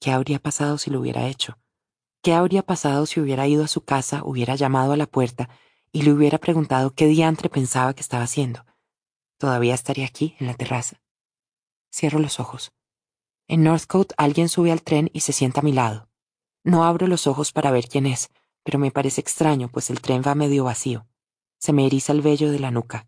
¿Qué 0.00 0.10
habría 0.10 0.38
pasado 0.38 0.78
si 0.78 0.88
lo 0.88 1.00
hubiera 1.00 1.26
hecho? 1.26 1.58
¿Qué 2.22 2.32
habría 2.32 2.62
pasado 2.62 3.04
si 3.04 3.20
hubiera 3.20 3.46
ido 3.46 3.62
a 3.62 3.68
su 3.68 3.84
casa, 3.84 4.22
hubiera 4.24 4.54
llamado 4.54 4.92
a 4.92 4.96
la 4.96 5.04
puerta 5.04 5.50
y 5.92 6.00
le 6.00 6.12
hubiera 6.12 6.38
preguntado 6.38 6.94
qué 6.94 7.06
diantre 7.08 7.50
pensaba 7.50 7.92
que 7.92 8.00
estaba 8.00 8.24
haciendo? 8.24 8.64
Todavía 9.36 9.74
estaría 9.74 10.06
aquí, 10.06 10.34
en 10.40 10.46
la 10.46 10.54
terraza. 10.54 11.02
Cierro 11.92 12.18
los 12.18 12.40
ojos. 12.40 12.72
En 13.48 13.64
Northcote 13.64 14.14
alguien 14.16 14.48
sube 14.48 14.72
al 14.72 14.80
tren 14.80 15.10
y 15.12 15.20
se 15.20 15.34
sienta 15.34 15.60
a 15.60 15.62
mi 15.62 15.72
lado. 15.72 16.08
No 16.64 16.84
abro 16.86 17.06
los 17.06 17.26
ojos 17.26 17.52
para 17.52 17.70
ver 17.70 17.86
quién 17.86 18.06
es, 18.06 18.30
pero 18.62 18.78
me 18.78 18.90
parece 18.90 19.20
extraño, 19.20 19.68
pues 19.68 19.90
el 19.90 20.00
tren 20.00 20.22
va 20.26 20.34
medio 20.34 20.64
vacío. 20.64 21.06
Se 21.58 21.74
me 21.74 21.84
eriza 21.84 22.14
el 22.14 22.22
vello 22.22 22.50
de 22.50 22.60
la 22.60 22.70
nuca. 22.70 23.06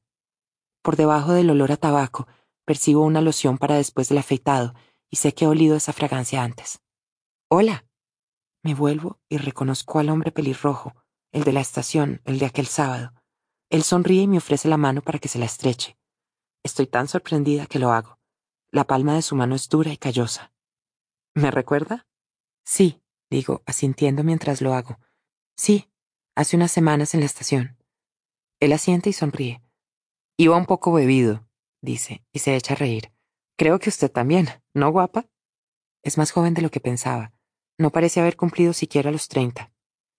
Por 0.88 0.96
debajo 0.96 1.34
del 1.34 1.50
olor 1.50 1.70
a 1.70 1.76
tabaco, 1.76 2.26
percibo 2.64 3.04
una 3.04 3.20
loción 3.20 3.58
para 3.58 3.74
después 3.74 4.08
del 4.08 4.16
afeitado 4.16 4.74
y 5.10 5.16
sé 5.16 5.34
que 5.34 5.44
he 5.44 5.48
olido 5.48 5.76
esa 5.76 5.92
fragancia 5.92 6.42
antes. 6.42 6.80
Hola. 7.50 7.84
Me 8.62 8.72
vuelvo 8.72 9.20
y 9.28 9.36
reconozco 9.36 9.98
al 9.98 10.08
hombre 10.08 10.32
pelirrojo, 10.32 10.94
el 11.30 11.44
de 11.44 11.52
la 11.52 11.60
estación, 11.60 12.22
el 12.24 12.38
de 12.38 12.46
aquel 12.46 12.66
sábado. 12.66 13.12
Él 13.68 13.82
sonríe 13.82 14.22
y 14.22 14.28
me 14.28 14.38
ofrece 14.38 14.66
la 14.66 14.78
mano 14.78 15.02
para 15.02 15.18
que 15.18 15.28
se 15.28 15.38
la 15.38 15.44
estreche. 15.44 15.98
Estoy 16.62 16.86
tan 16.86 17.06
sorprendida 17.06 17.66
que 17.66 17.78
lo 17.78 17.92
hago. 17.92 18.18
La 18.70 18.84
palma 18.84 19.14
de 19.14 19.20
su 19.20 19.36
mano 19.36 19.56
es 19.56 19.68
dura 19.68 19.92
y 19.92 19.98
callosa. 19.98 20.54
¿Me 21.34 21.50
recuerda? 21.50 22.06
Sí, 22.64 23.02
digo, 23.28 23.62
asintiendo 23.66 24.24
mientras 24.24 24.62
lo 24.62 24.72
hago. 24.72 24.98
Sí, 25.54 25.90
hace 26.34 26.56
unas 26.56 26.72
semanas 26.72 27.12
en 27.12 27.20
la 27.20 27.26
estación. 27.26 27.76
Él 28.58 28.72
asiente 28.72 29.10
y 29.10 29.12
sonríe. 29.12 29.67
Iba 30.40 30.56
un 30.56 30.66
poco 30.66 30.92
bebido, 30.92 31.44
dice, 31.82 32.24
y 32.32 32.38
se 32.38 32.54
echa 32.54 32.74
a 32.74 32.76
reír. 32.76 33.10
Creo 33.56 33.80
que 33.80 33.88
usted 33.88 34.08
también, 34.08 34.48
¿no, 34.72 34.92
guapa? 34.92 35.26
Es 36.04 36.16
más 36.16 36.30
joven 36.30 36.54
de 36.54 36.62
lo 36.62 36.70
que 36.70 36.78
pensaba. 36.78 37.32
No 37.76 37.90
parece 37.90 38.20
haber 38.20 38.36
cumplido 38.36 38.72
siquiera 38.72 39.10
los 39.10 39.26
treinta. 39.26 39.72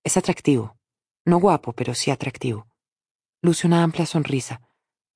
Es 0.03 0.17
atractivo. 0.17 0.77
No 1.23 1.39
guapo, 1.39 1.71
pero 1.71 1.95
sí 1.95 2.11
atractivo. 2.11 2.67
Luce 3.41 3.65
una 3.65 3.81
amplia 3.81 4.05
sonrisa. 4.05 4.61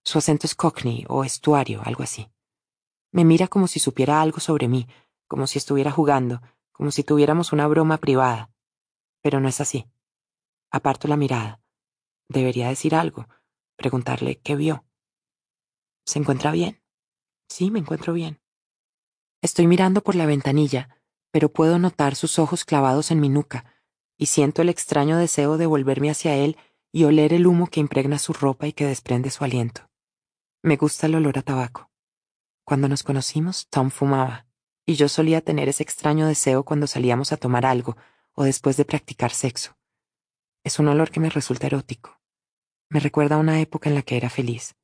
Su 0.06 0.20
acento 0.20 0.48
es 0.48 0.56
cockney 0.56 1.04
o 1.10 1.26
estuario, 1.26 1.82
algo 1.84 2.04
así. 2.04 2.32
Me 3.12 3.26
mira 3.26 3.50
como 3.50 3.68
si 3.68 3.82
supiera 3.82 4.22
algo 4.22 4.40
sobre 4.40 4.70
mí, 4.70 4.88
como 5.28 5.48
si 5.48 5.58
estuviera 5.58 5.92
jugando, 5.92 6.42
como 6.72 6.92
si 6.92 7.04
tuviéramos 7.04 7.52
una 7.52 7.68
broma 7.68 7.98
privada. 7.98 8.52
Pero 9.22 9.42
no 9.42 9.50
es 9.50 9.60
así. 9.60 9.86
Aparto 10.72 11.10
la 11.10 11.18
mirada. 11.18 11.62
Debería 12.30 12.70
decir 12.70 12.96
algo, 12.96 13.28
preguntarle 13.76 14.40
qué 14.40 14.56
vio. 14.56 14.86
¿Se 16.06 16.20
encuentra 16.20 16.52
bien? 16.52 16.82
Sí, 17.48 17.72
me 17.72 17.80
encuentro 17.80 18.14
bien. 18.14 18.42
Estoy 19.42 19.68
mirando 19.68 20.02
por 20.02 20.16
la 20.16 20.26
ventanilla, 20.26 20.90
pero 21.32 21.52
puedo 21.52 21.80
notar 21.80 22.16
sus 22.16 22.40
ojos 22.40 22.66
clavados 22.66 23.12
en 23.12 23.20
mi 23.20 23.30
nuca, 23.30 23.66
y 24.18 24.28
siento 24.28 24.62
el 24.62 24.70
extraño 24.70 25.18
deseo 25.18 25.58
de 25.58 25.66
volverme 25.66 26.10
hacia 26.10 26.36
él 26.36 26.58
y 26.92 27.06
oler 27.06 27.34
el 27.34 27.48
humo 27.48 27.68
que 27.68 27.80
impregna 27.80 28.20
su 28.20 28.34
ropa 28.34 28.68
y 28.68 28.74
que 28.74 28.86
desprende 28.86 29.32
su 29.32 29.44
aliento. 29.44 29.90
Me 30.62 30.78
gusta 30.78 31.08
el 31.08 31.16
olor 31.16 31.40
a 31.40 31.42
tabaco. 31.42 31.90
Cuando 32.66 32.88
nos 32.88 33.04
conocimos, 33.04 33.68
Tom 33.70 33.90
fumaba, 33.90 34.46
y 34.86 34.96
yo 34.96 35.10
solía 35.10 35.42
tener 35.42 35.70
ese 35.70 35.84
extraño 35.84 36.28
deseo 36.28 36.64
cuando 36.64 36.88
salíamos 36.88 37.32
a 37.32 37.38
tomar 37.38 37.66
algo 37.66 37.98
o 38.34 38.44
después 38.44 38.78
de 38.78 38.86
practicar 38.86 39.32
sexo. 39.32 39.78
Es 40.64 40.80
un 40.80 40.88
olor 40.88 41.12
que 41.12 41.20
me 41.20 41.30
resulta 41.30 41.68
erótico. 41.68 42.22
Me 42.90 43.00
recuerda 43.00 43.36
a 43.36 43.40
una 43.40 43.60
época 43.60 43.90
en 43.90 43.96
la 43.96 44.02
que 44.02 44.18
era 44.18 44.30
feliz. 44.30 44.76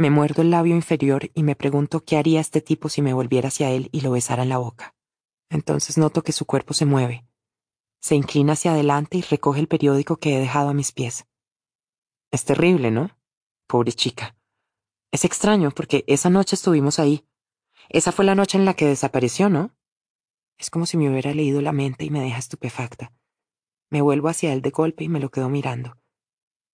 Me 0.00 0.10
muerdo 0.10 0.42
el 0.42 0.50
labio 0.52 0.76
inferior 0.76 1.28
y 1.34 1.42
me 1.42 1.56
pregunto 1.56 2.04
qué 2.04 2.16
haría 2.16 2.40
este 2.40 2.60
tipo 2.60 2.88
si 2.88 3.02
me 3.02 3.12
volviera 3.12 3.48
hacia 3.48 3.72
él 3.72 3.88
y 3.90 4.02
lo 4.02 4.12
besara 4.12 4.44
en 4.44 4.48
la 4.48 4.58
boca. 4.58 4.94
Entonces 5.50 5.98
noto 5.98 6.22
que 6.22 6.30
su 6.30 6.46
cuerpo 6.46 6.72
se 6.72 6.84
mueve. 6.84 7.26
Se 8.00 8.14
inclina 8.14 8.52
hacia 8.52 8.70
adelante 8.70 9.18
y 9.18 9.22
recoge 9.22 9.58
el 9.58 9.66
periódico 9.66 10.18
que 10.18 10.36
he 10.36 10.38
dejado 10.38 10.68
a 10.68 10.74
mis 10.74 10.92
pies. 10.92 11.26
Es 12.30 12.44
terrible, 12.44 12.92
¿no? 12.92 13.10
Pobre 13.66 13.92
chica. 13.92 14.36
Es 15.10 15.24
extraño 15.24 15.72
porque 15.72 16.04
esa 16.06 16.30
noche 16.30 16.54
estuvimos 16.54 17.00
ahí. 17.00 17.26
Esa 17.88 18.12
fue 18.12 18.24
la 18.24 18.36
noche 18.36 18.56
en 18.56 18.66
la 18.66 18.74
que 18.74 18.86
desapareció, 18.86 19.48
¿no? 19.48 19.74
Es 20.58 20.70
como 20.70 20.86
si 20.86 20.96
me 20.96 21.10
hubiera 21.10 21.34
leído 21.34 21.60
la 21.60 21.72
mente 21.72 22.04
y 22.04 22.10
me 22.10 22.20
deja 22.20 22.38
estupefacta. 22.38 23.12
Me 23.90 24.00
vuelvo 24.00 24.28
hacia 24.28 24.52
él 24.52 24.62
de 24.62 24.70
golpe 24.70 25.02
y 25.02 25.08
me 25.08 25.18
lo 25.18 25.30
quedo 25.30 25.48
mirando. 25.48 25.96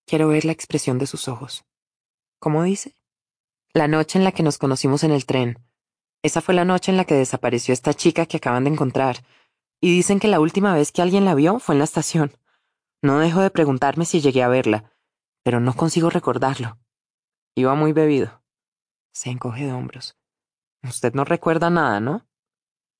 Quiero 0.04 0.28
ver 0.28 0.44
la 0.44 0.52
expresión 0.52 0.98
de 0.98 1.06
sus 1.06 1.26
ojos. 1.26 1.64
¿Cómo 2.38 2.62
dice? 2.64 2.94
La 3.76 3.88
noche 3.88 4.20
en 4.20 4.24
la 4.24 4.30
que 4.30 4.44
nos 4.44 4.56
conocimos 4.56 5.02
en 5.02 5.10
el 5.10 5.26
tren. 5.26 5.58
Esa 6.22 6.40
fue 6.40 6.54
la 6.54 6.64
noche 6.64 6.92
en 6.92 6.96
la 6.96 7.04
que 7.06 7.16
desapareció 7.16 7.74
esta 7.74 7.92
chica 7.92 8.24
que 8.24 8.36
acaban 8.36 8.62
de 8.62 8.70
encontrar. 8.70 9.26
Y 9.80 9.90
dicen 9.90 10.20
que 10.20 10.28
la 10.28 10.38
última 10.38 10.72
vez 10.74 10.92
que 10.92 11.02
alguien 11.02 11.24
la 11.24 11.34
vio 11.34 11.58
fue 11.58 11.74
en 11.74 11.80
la 11.80 11.84
estación. 11.84 12.30
No 13.02 13.18
dejo 13.18 13.40
de 13.40 13.50
preguntarme 13.50 14.04
si 14.04 14.20
llegué 14.20 14.44
a 14.44 14.48
verla, 14.48 14.92
pero 15.42 15.58
no 15.58 15.74
consigo 15.74 16.08
recordarlo. 16.08 16.78
Iba 17.56 17.74
muy 17.74 17.92
bebido. 17.92 18.44
Se 19.12 19.30
encoge 19.30 19.66
de 19.66 19.72
hombros. 19.72 20.16
Usted 20.84 21.12
no 21.14 21.24
recuerda 21.24 21.68
nada, 21.68 21.98
¿no? 21.98 22.28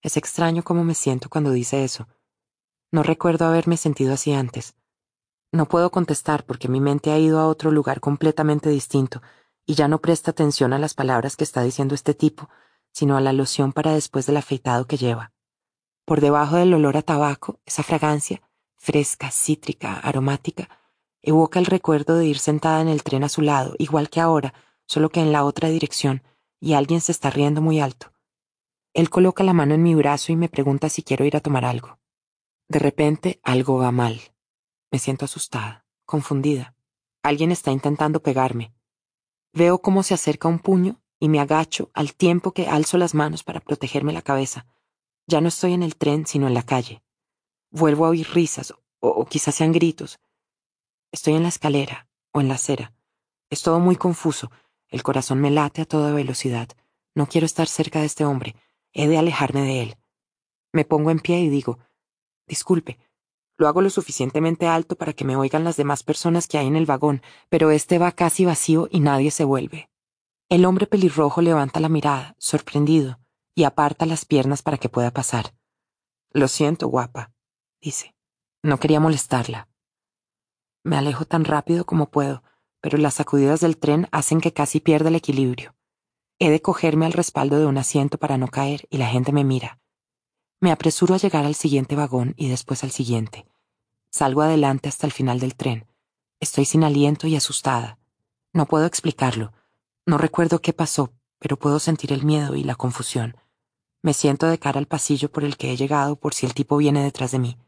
Es 0.03 0.17
extraño 0.17 0.65
cómo 0.65 0.83
me 0.83 0.97
siento 0.97 1.29
cuando 1.29 1.53
dice 1.53 1.85
eso. 1.85 2.09
No 2.91 3.05
recuerdo 3.05 3.47
haberme 3.47 3.77
sentido 3.77 4.13
así 4.13 4.33
antes. 4.33 4.75
No 5.53 5.67
puedo 5.67 5.93
contestar 5.93 6.45
porque 6.45 6.67
mi 6.67 6.81
mente 6.81 7.13
ha 7.13 7.19
ido 7.21 7.39
a 7.39 7.47
otro 7.47 7.71
lugar 7.71 8.01
completamente 8.01 8.71
distinto 8.71 9.23
y 9.67 9.75
ya 9.75 9.89
no 9.89 10.01
presta 10.01 10.31
atención 10.31 10.73
a 10.73 10.79
las 10.79 10.95
palabras 10.95 11.37
que 11.37 11.45
está 11.45 11.63
diciendo 11.63 11.95
este 11.95 12.15
tipo, 12.15 12.49
sino 12.93 13.17
a 13.17 13.21
la 13.21 13.33
loción 13.33 13.73
para 13.73 13.93
después 13.93 14.27
del 14.27 14.37
afeitado 14.37 14.87
que 14.87 14.97
lleva. 14.97 15.33
Por 16.05 16.21
debajo 16.21 16.57
del 16.57 16.75
olor 16.75 16.97
a 16.97 17.03
tabaco, 17.03 17.61
esa 17.65 17.83
fragancia, 17.83 18.43
fresca, 18.77 19.31
cítrica, 19.31 19.99
aromática, 19.99 20.69
Evoca 21.27 21.59
el 21.59 21.65
recuerdo 21.65 22.19
de 22.19 22.27
ir 22.27 22.39
sentada 22.39 22.83
en 22.83 22.89
el 22.89 23.03
tren 23.03 23.25
a 23.25 23.31
su 23.31 23.41
lado, 23.41 23.75
igual 23.79 24.11
que 24.11 24.21
ahora, 24.21 24.53
solo 24.87 25.09
que 25.09 25.21
en 25.21 25.33
la 25.33 25.45
otra 25.45 25.71
dirección, 25.71 26.23
y 26.61 26.75
alguien 26.75 27.01
se 27.01 27.13
está 27.13 27.31
riendo 27.31 27.63
muy 27.63 27.81
alto. 27.81 28.13
Él 28.93 29.09
coloca 29.09 29.43
la 29.43 29.55
mano 29.55 29.73
en 29.73 29.83
mi 29.83 29.95
brazo 29.95 30.33
y 30.33 30.37
me 30.37 30.51
pregunta 30.51 30.91
si 30.91 31.03
quiero 31.03 31.25
ir 31.25 31.35
a 31.35 31.41
tomar 31.41 31.65
algo. 31.65 31.99
De 32.69 32.79
repente, 32.79 33.41
algo 33.43 33.79
va 33.79 33.91
mal. 33.91 34.21
Me 34.91 34.99
siento 34.99 35.25
asustada, 35.25 35.87
confundida. 36.05 36.77
Alguien 37.23 37.53
está 37.53 37.71
intentando 37.71 38.21
pegarme. 38.23 38.74
Veo 39.55 39.81
cómo 39.81 40.03
se 40.03 40.15
acerca 40.15 40.49
un 40.49 40.59
puño 40.59 41.01
y 41.21 41.29
me 41.29 41.39
agacho 41.39 41.91
al 41.95 42.15
tiempo 42.15 42.51
que 42.51 42.67
alzo 42.67 42.99
las 42.99 43.15
manos 43.15 43.45
para 43.45 43.61
protegerme 43.61 44.13
la 44.13 44.21
cabeza. 44.21 44.67
Ya 45.29 45.41
no 45.41 45.47
estoy 45.47 45.75
en 45.75 45.85
el 45.85 45.97
tren, 45.97 46.27
sino 46.27 46.49
en 46.49 46.55
la 46.55 46.65
calle. 46.65 47.03
Vuelvo 47.71 48.05
a 48.05 48.09
oír 48.09 48.29
risas, 48.35 48.75
o, 48.99 49.25
quizás 49.27 49.55
sean 49.55 49.73
gritos, 49.73 50.19
Estoy 51.13 51.35
en 51.35 51.45
la 51.45 51.49
escalera 51.49 52.09
o 52.33 52.41
en 52.41 52.49
la 52.49 52.55
acera. 52.55 52.93
Es 53.49 53.63
todo 53.63 53.79
muy 53.79 53.95
confuso. 53.95 54.51
El 54.89 55.05
corazón 55.05 55.41
me 55.41 55.53
late 55.53 55.83
a 55.83 55.85
toda 55.85 56.13
velocidad. 56.13 56.69
No 57.15 57.29
quiero 57.29 57.47
estar 57.47 57.69
cerca 57.69 58.01
de 58.01 58.07
este 58.07 58.25
hombre. 58.25 58.57
He 58.93 59.07
de 59.07 59.17
alejarme 59.17 59.61
de 59.63 59.83
él. 59.83 59.97
Me 60.73 60.85
pongo 60.85 61.13
en 61.13 61.21
pie 61.21 61.39
y 61.39 61.49
digo, 61.49 61.79
disculpe, 62.49 62.99
lo 63.57 63.69
hago 63.69 63.81
lo 63.81 63.91
suficientemente 63.91 64.67
alto 64.67 64.97
para 64.97 65.13
que 65.13 65.25
me 65.25 65.37
oigan 65.37 65.65
las 65.65 65.77
demás 65.77 66.03
personas 66.03 66.49
que 66.49 66.59
hay 66.59 66.67
en 66.67 66.77
el 66.77 66.87
vagón, 66.87 67.23
pero 67.49 67.71
este 67.71 67.99
va 67.99 68.13
casi 68.13 68.45
vacío 68.45 68.89
y 68.91 69.01
nadie 69.01 69.31
se 69.31 69.45
vuelve. 69.45 69.91
El 70.49 70.65
hombre 70.65 70.87
pelirrojo 70.87 71.41
levanta 71.41 71.81
la 71.81 71.89
mirada, 71.89 72.35
sorprendido, 72.39 73.21
y 73.55 73.65
aparta 73.65 74.07
las 74.07 74.25
piernas 74.25 74.63
para 74.63 74.79
que 74.79 74.89
pueda 74.89 75.11
pasar. 75.11 75.55
Lo 76.31 76.49
siento, 76.49 76.89
guapa, 76.89 77.33
dice. 77.81 78.15
No 78.63 78.81
quería 78.81 78.99
molestarla. 78.99 79.69
Me 80.83 80.97
alejo 80.97 81.25
tan 81.25 81.45
rápido 81.45 81.85
como 81.85 82.11
puedo, 82.11 82.43
pero 82.81 82.99
las 82.99 83.15
sacudidas 83.15 83.61
del 83.61 83.79
tren 83.79 84.09
hacen 84.11 84.41
que 84.41 84.53
casi 84.53 84.81
pierda 84.81 85.09
el 85.09 85.17
equilibrio. 85.17 85.75
He 86.39 86.51
de 86.51 86.61
cogerme 86.61 87.07
al 87.07 87.13
respaldo 87.13 87.59
de 87.59 87.67
un 87.67 87.79
asiento 87.79 88.19
para 88.19 88.37
no 88.37 88.49
caer 88.49 88.87
y 88.91 88.99
la 88.99 89.07
gente 89.07 89.33
me 89.33 89.45
mira. 89.45 89.81
Me 90.65 90.73
apresuro 90.73 91.15
a 91.15 91.19
llegar 91.19 91.45
al 91.45 91.55
siguiente 91.55 91.95
vagón 91.95 92.33
y 92.39 92.49
después 92.49 92.85
al 92.85 92.91
siguiente. 92.91 93.45
Salgo 94.11 94.41
adelante 94.41 94.89
hasta 94.89 95.07
el 95.07 95.13
final 95.13 95.39
del 95.39 95.57
tren. 95.57 95.87
Estoy 96.41 96.65
sin 96.65 96.85
aliento 96.85 97.27
y 97.27 97.37
asustada. 97.37 97.99
No 98.55 98.65
puedo 98.65 98.87
explicarlo. 98.87 99.53
No 100.07 100.17
recuerdo 100.17 100.63
qué 100.63 100.73
pasó, 100.73 101.13
pero 101.39 101.59
puedo 101.59 101.81
sentir 101.81 102.15
el 102.15 102.25
miedo 102.25 102.57
y 102.57 102.65
la 102.65 102.77
confusión. 102.77 103.37
Me 104.01 104.15
siento 104.15 104.47
de 104.47 104.59
cara 104.59 104.79
al 104.79 104.87
pasillo 104.87 105.31
por 105.31 105.45
el 105.45 105.59
que 105.59 105.71
he 105.71 105.77
llegado 105.77 106.17
por 106.17 106.33
si 106.33 106.47
el 106.47 106.55
tipo 106.55 106.79
viene 106.79 107.05
detrás 107.05 107.33
de 107.33 107.41
mí. 107.41 107.59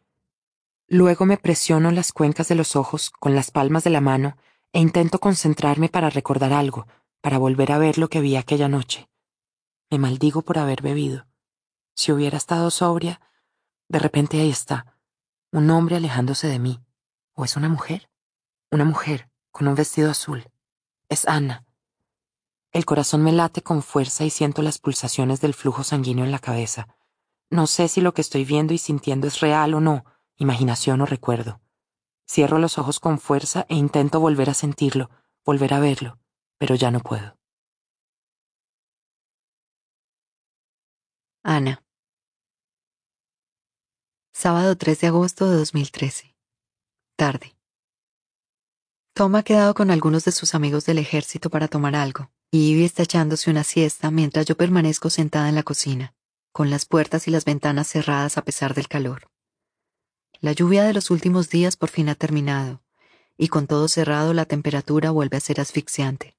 Luego 0.89 1.27
me 1.27 1.37
presiono 1.37 1.91
las 1.91 2.13
cuencas 2.13 2.49
de 2.49 2.55
los 2.55 2.77
ojos 2.77 3.11
con 3.11 3.35
las 3.35 3.51
palmas 3.51 3.85
de 3.85 3.91
la 3.91 4.01
mano 4.01 4.39
e 4.73 4.81
intento 4.81 5.19
concentrarme 5.19 5.91
para 5.91 6.09
recordar 6.09 6.55
algo, 6.55 6.87
para 7.21 7.37
volver 7.37 7.73
a 7.73 7.79
ver 7.79 7.99
lo 7.99 8.09
que 8.09 8.23
vi 8.23 8.37
aquella 8.37 8.69
noche. 8.69 9.07
Me 9.91 9.99
maldigo 9.99 10.41
por 10.41 10.57
haber 10.57 10.81
bebido. 10.81 11.26
Si 11.97 12.13
hubiera 12.13 12.37
estado 12.37 12.71
sobria, 12.71 13.23
de 13.89 13.99
repente 13.99 14.39
ahí 14.39 14.51
está, 14.51 14.99
un 15.51 15.71
hombre 15.71 15.97
alejándose 15.97 16.47
de 16.47 16.59
mí. 16.59 16.83
¿O 17.33 17.45
es 17.47 17.57
una 17.57 17.71
mujer? 17.71 18.11
Una 18.71 18.85
mujer, 18.85 19.31
con 19.51 19.67
un 19.67 19.75
vestido 19.75 20.11
azul. 20.11 20.51
Es 21.09 21.27
Ana. 21.27 21.65
El 22.71 22.85
corazón 22.85 23.23
me 23.23 23.33
late 23.33 23.63
con 23.63 23.83
fuerza 23.83 24.25
y 24.25 24.31
siento 24.31 24.61
las 24.61 24.79
pulsaciones 24.79 25.41
del 25.41 25.55
flujo 25.55 25.85
sanguíneo 25.85 26.27
en 26.27 26.33
la 26.33 26.39
cabeza. 26.39 26.87
No 27.49 27.67
sé 27.67 27.89
si 27.89 28.03
lo 28.03 28.13
que 28.13 28.21
estoy 28.21 28.45
viendo 28.45 28.75
y 28.75 28.79
sintiendo 28.79 29.27
es 29.27 29.41
real 29.41 29.73
o 29.73 29.81
no, 29.81 30.05
imaginación 30.37 31.01
o 31.01 31.07
recuerdo. 31.07 31.63
Cierro 32.29 32.59
los 32.59 32.77
ojos 32.77 33.01
con 33.01 33.19
fuerza 33.19 33.65
e 33.71 33.75
intento 33.75 34.21
volver 34.21 34.51
a 34.51 34.55
sentirlo, 34.55 35.09
volver 35.47 35.73
a 35.73 35.81
verlo, 35.81 36.19
pero 36.59 36.75
ya 36.75 36.91
no 36.91 37.01
puedo. 37.01 37.39
Ana. 41.43 41.86
Sábado 44.39 44.77
3 44.77 45.01
de 45.01 45.07
agosto 45.07 45.49
de 45.49 45.57
2013. 45.57 46.37
Tarde. 47.17 47.57
Tom 49.15 49.35
ha 49.35 49.43
quedado 49.43 49.73
con 49.73 49.91
algunos 49.91 50.27
de 50.27 50.33
sus 50.33 50.55
amigos 50.55 50.85
del 50.85 50.99
ejército 50.99 51.49
para 51.49 51.69
tomar 51.69 51.97
algo, 51.97 52.31
y 52.51 52.73
Ivy 52.73 52.85
está 52.85 53.05
echándose 53.05 53.51
una 53.51 53.65
siesta 53.65 54.11
mientras 54.11 54.45
yo 54.45 54.55
permanezco 54.55 55.09
sentada 55.09 55.49
en 55.49 55.55
la 55.55 55.63
cocina, 55.63 56.15
con 56.53 56.69
las 56.69 56.85
puertas 56.85 57.27
y 57.29 57.31
las 57.31 57.47
ventanas 57.47 57.89
cerradas 57.89 58.37
a 58.37 58.43
pesar 58.43 58.75
del 58.75 58.89
calor. 58.89 59.31
La 60.41 60.53
lluvia 60.53 60.85
de 60.85 60.93
los 60.93 61.11
últimos 61.11 61.49
días 61.49 61.79
por 61.79 61.89
fin 61.89 62.11
ha 62.11 62.15
terminado, 62.15 62.83
y 63.39 63.49
con 63.49 63.67
todo 63.67 63.89
cerrado 63.89 64.35
la 64.35 64.45
temperatura 64.45 65.13
vuelve 65.13 65.39
a 65.39 65.41
ser 65.41 65.63
asfixiante. 65.63 66.37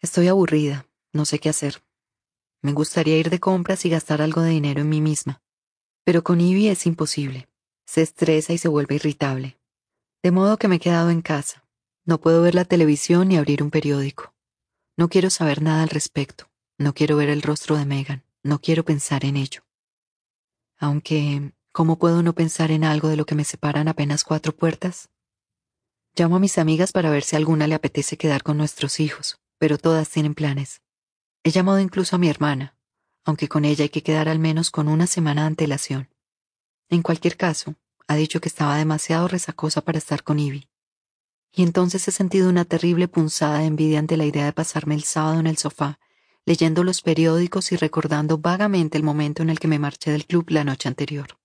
Estoy 0.00 0.28
aburrida, 0.28 0.86
no 1.12 1.26
sé 1.26 1.38
qué 1.38 1.50
hacer. 1.50 1.82
Me 2.62 2.72
gustaría 2.72 3.18
ir 3.18 3.28
de 3.28 3.40
compras 3.40 3.84
y 3.84 3.90
gastar 3.90 4.22
algo 4.22 4.40
de 4.40 4.48
dinero 4.48 4.80
en 4.80 4.88
mí 4.88 5.02
misma, 5.02 5.42
pero 6.08 6.24
con 6.24 6.40
Ivy 6.40 6.68
es 6.68 6.86
imposible. 6.86 7.50
Se 7.84 8.00
estresa 8.00 8.54
y 8.54 8.56
se 8.56 8.68
vuelve 8.68 8.94
irritable. 8.94 9.58
De 10.22 10.30
modo 10.30 10.56
que 10.56 10.66
me 10.66 10.76
he 10.76 10.80
quedado 10.80 11.10
en 11.10 11.20
casa. 11.20 11.68
No 12.06 12.18
puedo 12.18 12.40
ver 12.40 12.54
la 12.54 12.64
televisión 12.64 13.28
ni 13.28 13.36
abrir 13.36 13.62
un 13.62 13.70
periódico. 13.70 14.32
No 14.96 15.10
quiero 15.10 15.28
saber 15.28 15.60
nada 15.60 15.82
al 15.82 15.90
respecto. 15.90 16.48
No 16.78 16.94
quiero 16.94 17.18
ver 17.18 17.28
el 17.28 17.42
rostro 17.42 17.76
de 17.76 17.84
Megan. 17.84 18.24
No 18.42 18.58
quiero 18.58 18.86
pensar 18.86 19.26
en 19.26 19.36
ello. 19.36 19.66
Aunque 20.78 21.52
¿Cómo 21.72 21.98
puedo 21.98 22.22
no 22.22 22.32
pensar 22.32 22.70
en 22.70 22.84
algo 22.84 23.10
de 23.10 23.16
lo 23.16 23.26
que 23.26 23.34
me 23.34 23.44
separan 23.44 23.86
apenas 23.86 24.24
cuatro 24.24 24.56
puertas? 24.56 25.10
Llamo 26.16 26.36
a 26.36 26.40
mis 26.40 26.56
amigas 26.56 26.90
para 26.90 27.10
ver 27.10 27.22
si 27.22 27.36
alguna 27.36 27.66
le 27.66 27.74
apetece 27.74 28.16
quedar 28.16 28.42
con 28.42 28.56
nuestros 28.56 28.98
hijos, 28.98 29.38
pero 29.58 29.76
todas 29.76 30.08
tienen 30.08 30.34
planes. 30.34 30.80
He 31.44 31.50
llamado 31.50 31.80
incluso 31.80 32.16
a 32.16 32.18
mi 32.18 32.30
hermana, 32.30 32.77
aunque 33.28 33.46
con 33.46 33.66
ella 33.66 33.82
hay 33.82 33.90
que 33.90 34.02
quedar 34.02 34.26
al 34.26 34.38
menos 34.38 34.70
con 34.70 34.88
una 34.88 35.06
semana 35.06 35.42
de 35.42 35.48
antelación. 35.48 36.08
En 36.88 37.02
cualquier 37.02 37.36
caso, 37.36 37.74
ha 38.06 38.16
dicho 38.16 38.40
que 38.40 38.48
estaba 38.48 38.78
demasiado 38.78 39.28
resacosa 39.28 39.82
para 39.82 39.98
estar 39.98 40.22
con 40.22 40.38
Ivy. 40.38 40.70
Y 41.52 41.62
entonces 41.62 42.08
he 42.08 42.10
sentido 42.10 42.48
una 42.48 42.64
terrible 42.64 43.06
punzada 43.06 43.58
de 43.58 43.66
envidia 43.66 43.98
ante 43.98 44.16
la 44.16 44.24
idea 44.24 44.46
de 44.46 44.54
pasarme 44.54 44.94
el 44.94 45.02
sábado 45.02 45.40
en 45.40 45.46
el 45.46 45.58
sofá, 45.58 45.98
leyendo 46.46 46.84
los 46.84 47.02
periódicos 47.02 47.70
y 47.70 47.76
recordando 47.76 48.38
vagamente 48.38 48.96
el 48.96 49.04
momento 49.04 49.42
en 49.42 49.50
el 49.50 49.60
que 49.60 49.68
me 49.68 49.78
marché 49.78 50.10
del 50.10 50.24
club 50.24 50.46
la 50.48 50.64
noche 50.64 50.88
anterior 50.88 51.38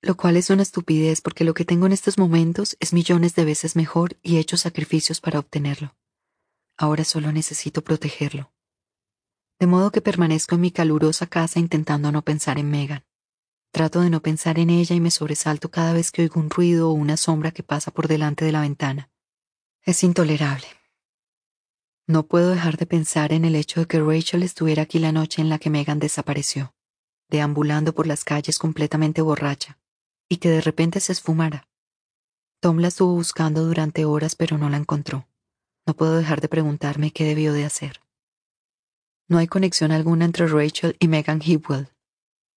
lo 0.00 0.18
cual 0.18 0.36
es 0.36 0.50
una 0.50 0.62
estupidez 0.62 1.22
porque 1.22 1.44
lo 1.44 1.54
que 1.54 1.64
tengo 1.64 1.86
en 1.86 1.92
estos 1.92 2.18
momentos 2.18 2.76
es 2.78 2.92
millones 2.92 3.34
de 3.34 3.46
veces 3.46 3.74
mejor 3.74 4.18
y 4.22 4.36
he 4.36 4.38
hecho 4.38 4.58
sacrificios 4.58 5.22
para 5.22 5.38
obtenerlo. 5.38 5.96
Ahora 6.76 7.04
solo 7.04 7.32
necesito 7.32 7.82
protegerlo. 7.82 8.53
De 9.58 9.66
modo 9.66 9.90
que 9.90 10.00
permanezco 10.00 10.56
en 10.56 10.60
mi 10.60 10.70
calurosa 10.70 11.26
casa 11.26 11.60
intentando 11.60 12.10
no 12.12 12.22
pensar 12.22 12.58
en 12.58 12.70
Megan. 12.70 13.04
Trato 13.70 14.00
de 14.00 14.10
no 14.10 14.22
pensar 14.22 14.58
en 14.58 14.70
ella 14.70 14.94
y 14.94 15.00
me 15.00 15.10
sobresalto 15.10 15.70
cada 15.70 15.92
vez 15.92 16.12
que 16.12 16.22
oigo 16.22 16.40
un 16.40 16.50
ruido 16.50 16.90
o 16.90 16.92
una 16.92 17.16
sombra 17.16 17.50
que 17.50 17.62
pasa 17.62 17.90
por 17.90 18.06
delante 18.06 18.44
de 18.44 18.52
la 18.52 18.60
ventana. 18.60 19.10
Es 19.82 20.04
intolerable. 20.04 20.66
No 22.06 22.26
puedo 22.26 22.50
dejar 22.50 22.76
de 22.76 22.86
pensar 22.86 23.32
en 23.32 23.44
el 23.44 23.56
hecho 23.56 23.80
de 23.80 23.86
que 23.86 23.98
Rachel 23.98 24.42
estuviera 24.42 24.82
aquí 24.82 24.98
la 24.98 25.10
noche 25.10 25.40
en 25.40 25.48
la 25.48 25.58
que 25.58 25.70
Megan 25.70 25.98
desapareció, 25.98 26.74
deambulando 27.30 27.94
por 27.94 28.06
las 28.06 28.24
calles 28.24 28.58
completamente 28.58 29.22
borracha, 29.22 29.78
y 30.28 30.36
que 30.36 30.50
de 30.50 30.60
repente 30.60 31.00
se 31.00 31.12
esfumara. 31.12 31.66
Tom 32.60 32.78
la 32.78 32.88
estuvo 32.88 33.14
buscando 33.14 33.64
durante 33.64 34.04
horas 34.04 34.36
pero 34.36 34.56
no 34.56 34.70
la 34.70 34.76
encontró. 34.76 35.26
No 35.86 35.94
puedo 35.94 36.16
dejar 36.16 36.40
de 36.40 36.48
preguntarme 36.48 37.10
qué 37.10 37.24
debió 37.24 37.52
de 37.52 37.64
hacer. 37.64 38.03
No 39.28 39.38
hay 39.38 39.46
conexión 39.46 39.92
alguna 39.92 40.24
entre 40.24 40.46
Rachel 40.46 40.96
y 40.98 41.08
Megan 41.08 41.40
Hipwell. 41.44 41.88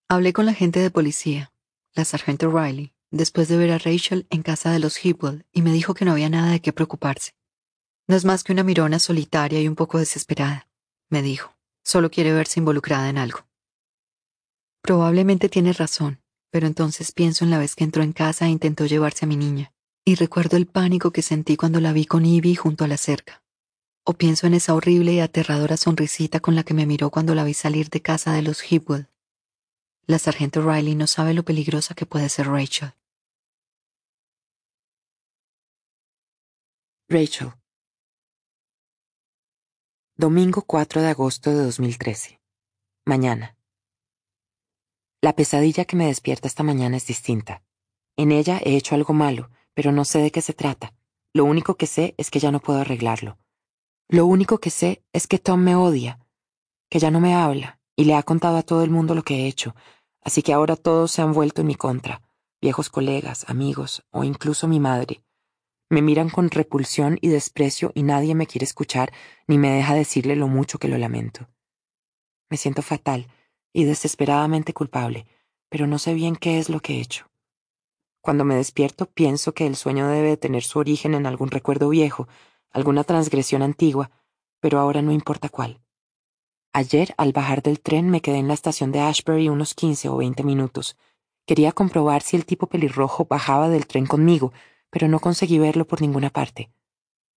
Hablé 0.09 0.33
con 0.33 0.45
la 0.45 0.53
gente 0.53 0.79
de 0.79 0.91
policía, 0.91 1.51
la 1.93 2.05
sargento 2.05 2.49
Riley, 2.49 2.93
después 3.11 3.47
de 3.47 3.57
ver 3.57 3.71
a 3.71 3.77
Rachel 3.77 4.27
en 4.29 4.43
casa 4.43 4.71
de 4.71 4.79
los 4.79 5.03
Hipwell 5.03 5.45
y 5.51 5.61
me 5.61 5.71
dijo 5.71 5.93
que 5.93 6.05
no 6.05 6.11
había 6.11 6.29
nada 6.29 6.51
de 6.51 6.61
qué 6.61 6.73
preocuparse. 6.73 7.33
No 8.07 8.15
es 8.15 8.25
más 8.25 8.43
que 8.43 8.53
una 8.53 8.63
mirona 8.63 8.99
solitaria 8.99 9.61
y 9.61 9.67
un 9.67 9.75
poco 9.75 9.99
desesperada, 9.99 10.67
me 11.09 11.21
dijo. 11.21 11.55
Solo 11.83 12.09
quiere 12.09 12.33
verse 12.33 12.59
involucrada 12.59 13.09
en 13.09 13.17
algo. 13.17 13.47
Probablemente 14.81 15.49
tiene 15.49 15.73
razón 15.73 16.19
pero 16.55 16.67
entonces 16.67 17.11
pienso 17.11 17.43
en 17.43 17.51
la 17.51 17.57
vez 17.57 17.75
que 17.75 17.83
entró 17.83 18.01
en 18.01 18.13
casa 18.13 18.45
e 18.45 18.49
intentó 18.49 18.85
llevarse 18.85 19.25
a 19.25 19.27
mi 19.27 19.35
niña, 19.35 19.73
y 20.05 20.15
recuerdo 20.15 20.55
el 20.55 20.67
pánico 20.67 21.11
que 21.11 21.21
sentí 21.21 21.57
cuando 21.57 21.81
la 21.81 21.91
vi 21.91 22.05
con 22.05 22.25
Ivy 22.25 22.55
junto 22.55 22.85
a 22.85 22.87
la 22.87 22.95
cerca. 22.95 23.43
O 24.07 24.13
pienso 24.13 24.45
en 24.45 24.53
esa 24.53 24.75
horrible 24.75 25.13
y 25.13 25.19
aterradora 25.19 25.77
sonrisita 25.77 26.39
con 26.39 26.53
la 26.53 26.63
que 26.63 26.75
me 26.75 26.85
miró 26.85 27.09
cuando 27.09 27.33
la 27.33 27.43
vi 27.43 27.55
salir 27.55 27.89
de 27.89 28.03
casa 28.03 28.33
de 28.33 28.43
los 28.43 28.61
Hipwell. 28.71 29.09
La 30.05 30.19
sargento 30.19 30.61
Riley 30.61 30.93
no 30.93 31.07
sabe 31.07 31.33
lo 31.33 31.43
peligrosa 31.43 31.95
que 31.95 32.05
puede 32.05 32.29
ser 32.29 32.47
Rachel. 32.47 32.93
Rachel. 37.09 37.53
Domingo 40.15 40.61
4 40.61 41.01
de 41.01 41.07
agosto 41.07 41.49
de 41.49 41.63
2013. 41.63 42.39
Mañana. 43.05 43.57
La 45.19 45.35
pesadilla 45.35 45.85
que 45.85 45.95
me 45.95 46.05
despierta 46.05 46.47
esta 46.47 46.61
mañana 46.61 46.97
es 46.97 47.07
distinta. 47.07 47.63
En 48.17 48.31
ella 48.31 48.61
he 48.63 48.75
hecho 48.77 48.93
algo 48.93 49.15
malo, 49.15 49.49
pero 49.73 49.91
no 49.91 50.05
sé 50.05 50.19
de 50.19 50.29
qué 50.29 50.43
se 50.43 50.53
trata. 50.53 50.93
Lo 51.33 51.43
único 51.43 51.75
que 51.75 51.87
sé 51.87 52.13
es 52.19 52.29
que 52.29 52.39
ya 52.39 52.51
no 52.51 52.59
puedo 52.59 52.79
arreglarlo. 52.79 53.39
Lo 54.07 54.25
único 54.27 54.59
que 54.59 54.69
sé 54.69 55.03
es 55.13 55.25
que 55.25 55.39
Tom 55.39 55.61
me 55.61 55.75
odia, 55.75 56.19
que 56.89 56.99
ya 56.99 57.09
no 57.09 57.19
me 57.19 57.33
habla, 57.33 57.79
y 57.95 58.05
le 58.05 58.13
ha 58.13 58.23
contado 58.23 58.57
a 58.57 58.63
todo 58.63 58.83
el 58.83 58.91
mundo 58.91 59.15
lo 59.15 59.23
que 59.23 59.35
he 59.35 59.47
hecho, 59.47 59.75
así 60.21 60.43
que 60.43 60.53
ahora 60.53 60.75
todos 60.75 61.11
se 61.11 61.21
han 61.21 61.33
vuelto 61.33 61.61
en 61.61 61.67
mi 61.67 61.75
contra, 61.75 62.21
viejos 62.61 62.89
colegas, 62.89 63.49
amigos 63.49 64.05
o 64.11 64.23
incluso 64.23 64.67
mi 64.67 64.79
madre. 64.79 65.23
Me 65.89 66.01
miran 66.01 66.29
con 66.29 66.49
repulsión 66.49 67.17
y 67.21 67.29
desprecio 67.29 67.91
y 67.95 68.03
nadie 68.03 68.35
me 68.35 68.47
quiere 68.47 68.65
escuchar 68.65 69.11
ni 69.47 69.57
me 69.57 69.69
deja 69.69 69.93
decirle 69.93 70.35
lo 70.35 70.47
mucho 70.47 70.77
que 70.77 70.87
lo 70.87 70.97
lamento. 70.97 71.47
Me 72.49 72.57
siento 72.57 72.81
fatal 72.81 73.27
y 73.73 73.85
desesperadamente 73.85 74.73
culpable, 74.73 75.25
pero 75.69 75.87
no 75.87 75.99
sé 75.99 76.13
bien 76.13 76.35
qué 76.35 76.59
es 76.59 76.69
lo 76.69 76.79
que 76.79 76.95
he 76.95 77.01
hecho. 77.01 77.29
Cuando 78.21 78.45
me 78.45 78.55
despierto 78.55 79.05
pienso 79.05 79.53
que 79.53 79.67
el 79.67 79.75
sueño 79.75 80.07
debe 80.07 80.37
tener 80.37 80.63
su 80.63 80.79
origen 80.79 81.13
en 81.13 81.25
algún 81.25 81.51
recuerdo 81.51 81.89
viejo, 81.89 82.27
alguna 82.75 83.05
transgresión 83.05 83.61
antigua, 83.61 84.11
pero 84.59 84.79
ahora 84.79 85.01
no 85.01 85.13
importa 85.13 85.47
cuál. 85.47 85.79
Ayer, 86.73 87.15
al 87.17 87.31
bajar 87.31 87.63
del 87.63 87.79
tren, 87.79 88.09
me 88.09 88.19
quedé 88.19 88.37
en 88.37 88.49
la 88.49 88.53
estación 88.53 88.91
de 88.91 88.99
Ashbury 88.99 89.47
unos 89.47 89.73
quince 89.73 90.09
o 90.09 90.17
veinte 90.17 90.43
minutos. 90.43 90.97
Quería 91.45 91.71
comprobar 91.71 92.21
si 92.21 92.35
el 92.35 92.45
tipo 92.45 92.67
pelirrojo 92.67 93.27
bajaba 93.29 93.69
del 93.69 93.87
tren 93.87 94.05
conmigo, 94.05 94.51
pero 94.89 95.07
no 95.07 95.21
conseguí 95.21 95.57
verlo 95.57 95.87
por 95.87 96.01
ninguna 96.01 96.29
parte. 96.29 96.69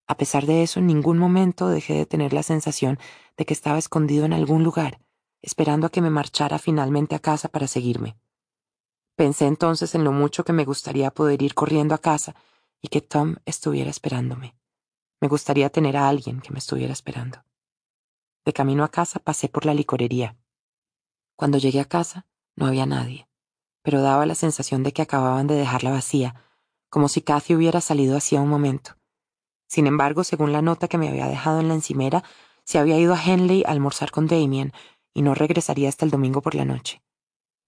A 0.08 0.16
pesar 0.16 0.44
de 0.44 0.64
eso, 0.64 0.80
en 0.80 0.88
ningún 0.88 1.18
momento 1.18 1.68
dejé 1.68 1.94
de 1.94 2.06
tener 2.06 2.32
la 2.32 2.42
sensación 2.42 2.98
de 3.36 3.46
que 3.46 3.54
estaba 3.54 3.78
escondido 3.78 4.24
en 4.24 4.32
algún 4.32 4.64
lugar, 4.64 4.98
esperando 5.40 5.86
a 5.86 5.90
que 5.90 6.02
me 6.02 6.10
marchara 6.10 6.58
finalmente 6.58 7.14
a 7.14 7.20
casa 7.20 7.48
para 7.48 7.68
seguirme. 7.68 8.16
Pensé 9.14 9.46
entonces 9.46 9.94
en 9.94 10.02
lo 10.02 10.10
mucho 10.10 10.44
que 10.44 10.52
me 10.52 10.64
gustaría 10.64 11.12
poder 11.12 11.42
ir 11.42 11.54
corriendo 11.54 11.94
a 11.94 11.98
casa 11.98 12.34
y 12.82 12.88
que 12.88 13.02
Tom 13.02 13.36
estuviera 13.46 13.90
esperándome. 13.90 14.56
Me 15.20 15.28
gustaría 15.28 15.70
tener 15.70 15.96
a 15.96 16.08
alguien 16.08 16.40
que 16.40 16.52
me 16.52 16.58
estuviera 16.58 16.92
esperando. 16.92 17.42
De 18.44 18.52
camino 18.52 18.84
a 18.84 18.88
casa 18.88 19.18
pasé 19.18 19.48
por 19.48 19.66
la 19.66 19.74
licorería. 19.74 20.36
Cuando 21.36 21.58
llegué 21.58 21.80
a 21.80 21.84
casa 21.84 22.26
no 22.56 22.66
había 22.66 22.86
nadie, 22.86 23.28
pero 23.82 24.00
daba 24.00 24.26
la 24.26 24.34
sensación 24.34 24.82
de 24.82 24.92
que 24.92 25.02
acababan 25.02 25.46
de 25.46 25.54
dejarla 25.54 25.90
vacía, 25.90 26.34
como 26.88 27.08
si 27.08 27.20
Cathy 27.20 27.54
hubiera 27.54 27.80
salido 27.80 28.16
hacía 28.16 28.40
un 28.40 28.48
momento. 28.48 28.96
Sin 29.66 29.86
embargo, 29.86 30.24
según 30.24 30.52
la 30.52 30.62
nota 30.62 30.88
que 30.88 30.98
me 30.98 31.08
había 31.08 31.26
dejado 31.26 31.60
en 31.60 31.68
la 31.68 31.74
encimera, 31.74 32.24
se 32.64 32.78
había 32.78 32.98
ido 32.98 33.14
a 33.14 33.22
Henley 33.22 33.64
a 33.66 33.70
almorzar 33.70 34.10
con 34.10 34.26
Damien, 34.26 34.72
y 35.14 35.22
no 35.22 35.34
regresaría 35.34 35.88
hasta 35.88 36.04
el 36.04 36.10
domingo 36.10 36.42
por 36.42 36.54
la 36.54 36.64
noche. 36.64 37.02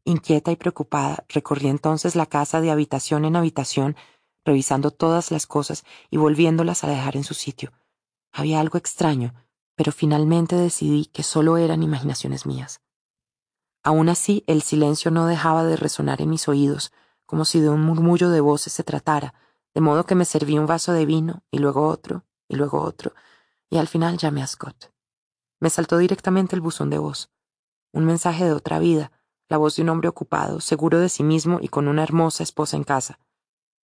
Inquieta 0.04 0.50
y 0.50 0.56
preocupada, 0.56 1.24
recorrí 1.28 1.68
entonces 1.68 2.16
la 2.16 2.26
casa 2.26 2.60
de 2.60 2.70
habitación 2.70 3.24
en 3.24 3.36
habitación, 3.36 3.96
revisando 4.44 4.90
todas 4.90 5.30
las 5.30 5.46
cosas 5.46 5.84
y 6.10 6.16
volviéndolas 6.16 6.84
a 6.84 6.88
dejar 6.88 7.16
en 7.16 7.24
su 7.24 7.34
sitio. 7.34 7.72
Había 8.32 8.60
algo 8.60 8.78
extraño, 8.78 9.34
pero 9.74 9.92
finalmente 9.92 10.56
decidí 10.56 11.06
que 11.06 11.22
solo 11.22 11.56
eran 11.56 11.82
imaginaciones 11.82 12.46
mías. 12.46 12.80
Aún 13.82 14.08
así, 14.08 14.44
el 14.46 14.62
silencio 14.62 15.10
no 15.10 15.26
dejaba 15.26 15.64
de 15.64 15.76
resonar 15.76 16.20
en 16.20 16.30
mis 16.30 16.48
oídos, 16.48 16.92
como 17.24 17.44
si 17.44 17.60
de 17.60 17.70
un 17.70 17.82
murmullo 17.82 18.28
de 18.30 18.40
voces 18.40 18.72
se 18.72 18.84
tratara, 18.84 19.34
de 19.74 19.80
modo 19.80 20.04
que 20.04 20.14
me 20.14 20.24
serví 20.24 20.58
un 20.58 20.66
vaso 20.66 20.92
de 20.92 21.06
vino 21.06 21.42
y 21.50 21.58
luego 21.58 21.86
otro 21.86 22.24
y 22.48 22.56
luego 22.56 22.82
otro, 22.82 23.14
y 23.70 23.78
al 23.78 23.86
final 23.86 24.18
llamé 24.18 24.42
a 24.42 24.46
Scott. 24.46 24.92
Me 25.60 25.70
saltó 25.70 25.98
directamente 25.98 26.56
el 26.56 26.60
buzón 26.60 26.90
de 26.90 26.98
voz. 26.98 27.30
Un 27.92 28.04
mensaje 28.04 28.44
de 28.44 28.52
otra 28.52 28.78
vida, 28.80 29.12
la 29.48 29.56
voz 29.56 29.76
de 29.76 29.82
un 29.82 29.88
hombre 29.90 30.08
ocupado, 30.08 30.60
seguro 30.60 30.98
de 30.98 31.08
sí 31.08 31.22
mismo 31.22 31.58
y 31.60 31.68
con 31.68 31.88
una 31.88 32.02
hermosa 32.02 32.42
esposa 32.42 32.76
en 32.76 32.84
casa. 32.84 33.18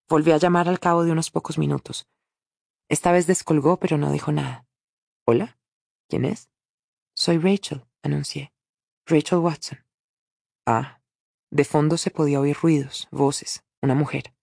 Volví 0.08 0.32
a 0.32 0.38
llamar 0.38 0.70
al 0.70 0.80
cabo 0.80 1.04
de 1.04 1.12
unos 1.12 1.32
pocos 1.32 1.58
minutos. 1.58 2.08
Esta 2.90 3.12
vez 3.12 3.26
descolgó, 3.26 3.78
pero 3.78 3.98
no 3.98 4.12
dijo 4.12 4.32
nada. 4.32 4.68
¿Hola? 5.26 5.58
¿Quién 6.08 6.26
es? 6.26 6.52
Soy 7.16 7.40
Rachel, 7.40 7.84
anuncié. 8.04 8.54
Rachel 9.08 9.40
Watson. 9.40 9.80
Ah. 10.68 11.02
De 11.50 11.64
fondo 11.64 11.98
se 11.98 12.12
podía 12.12 12.40
oír 12.40 12.56
ruidos, 12.56 13.08
voces, 13.12 13.64
una 13.82 13.96
mujer. 13.96 14.36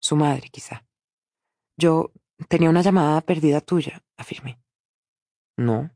Su 0.00 0.16
madre, 0.16 0.48
quizá. 0.48 0.86
Yo 1.76 2.12
tenía 2.48 2.70
una 2.70 2.82
llamada 2.82 3.20
perdida 3.20 3.60
tuya, 3.60 4.02
afirmé. 4.16 4.58
No, 5.58 5.90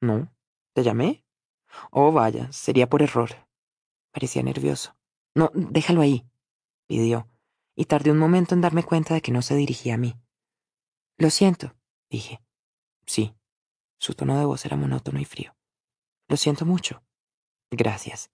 no. 0.00 0.32
¿Te 0.72 0.84
llamé? 0.84 1.24
Oh, 1.90 2.12
vaya, 2.12 2.52
sería 2.52 2.88
por 2.88 3.02
error. 3.02 3.30
Parecía 4.12 4.42
nervioso. 4.42 4.96
No, 5.34 5.50
déjalo 5.54 6.00
ahí, 6.00 6.24
pidió, 6.86 7.28
y 7.78 7.84
tardé 7.84 8.10
un 8.10 8.18
momento 8.18 8.56
en 8.56 8.60
darme 8.60 8.82
cuenta 8.82 9.14
de 9.14 9.22
que 9.22 9.30
no 9.30 9.40
se 9.40 9.54
dirigía 9.54 9.94
a 9.94 9.98
mí. 9.98 10.16
Lo 11.16 11.30
siento, 11.30 11.76
dije. 12.10 12.42
Sí. 13.06 13.36
Su 13.98 14.14
tono 14.14 14.36
de 14.36 14.44
voz 14.44 14.66
era 14.66 14.76
monótono 14.76 15.20
y 15.20 15.24
frío. 15.24 15.54
Lo 16.26 16.36
siento 16.36 16.66
mucho. 16.66 17.04
Gracias. 17.70 18.32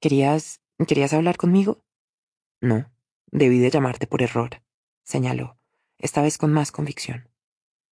¿Querías... 0.00 0.60
¿Querías 0.84 1.12
hablar 1.12 1.36
conmigo? 1.36 1.84
No, 2.60 2.90
debí 3.26 3.60
de 3.60 3.70
llamarte 3.70 4.08
por 4.08 4.20
error, 4.20 4.62
señaló, 5.04 5.56
esta 5.98 6.20
vez 6.20 6.36
con 6.36 6.52
más 6.52 6.72
convicción. 6.72 7.28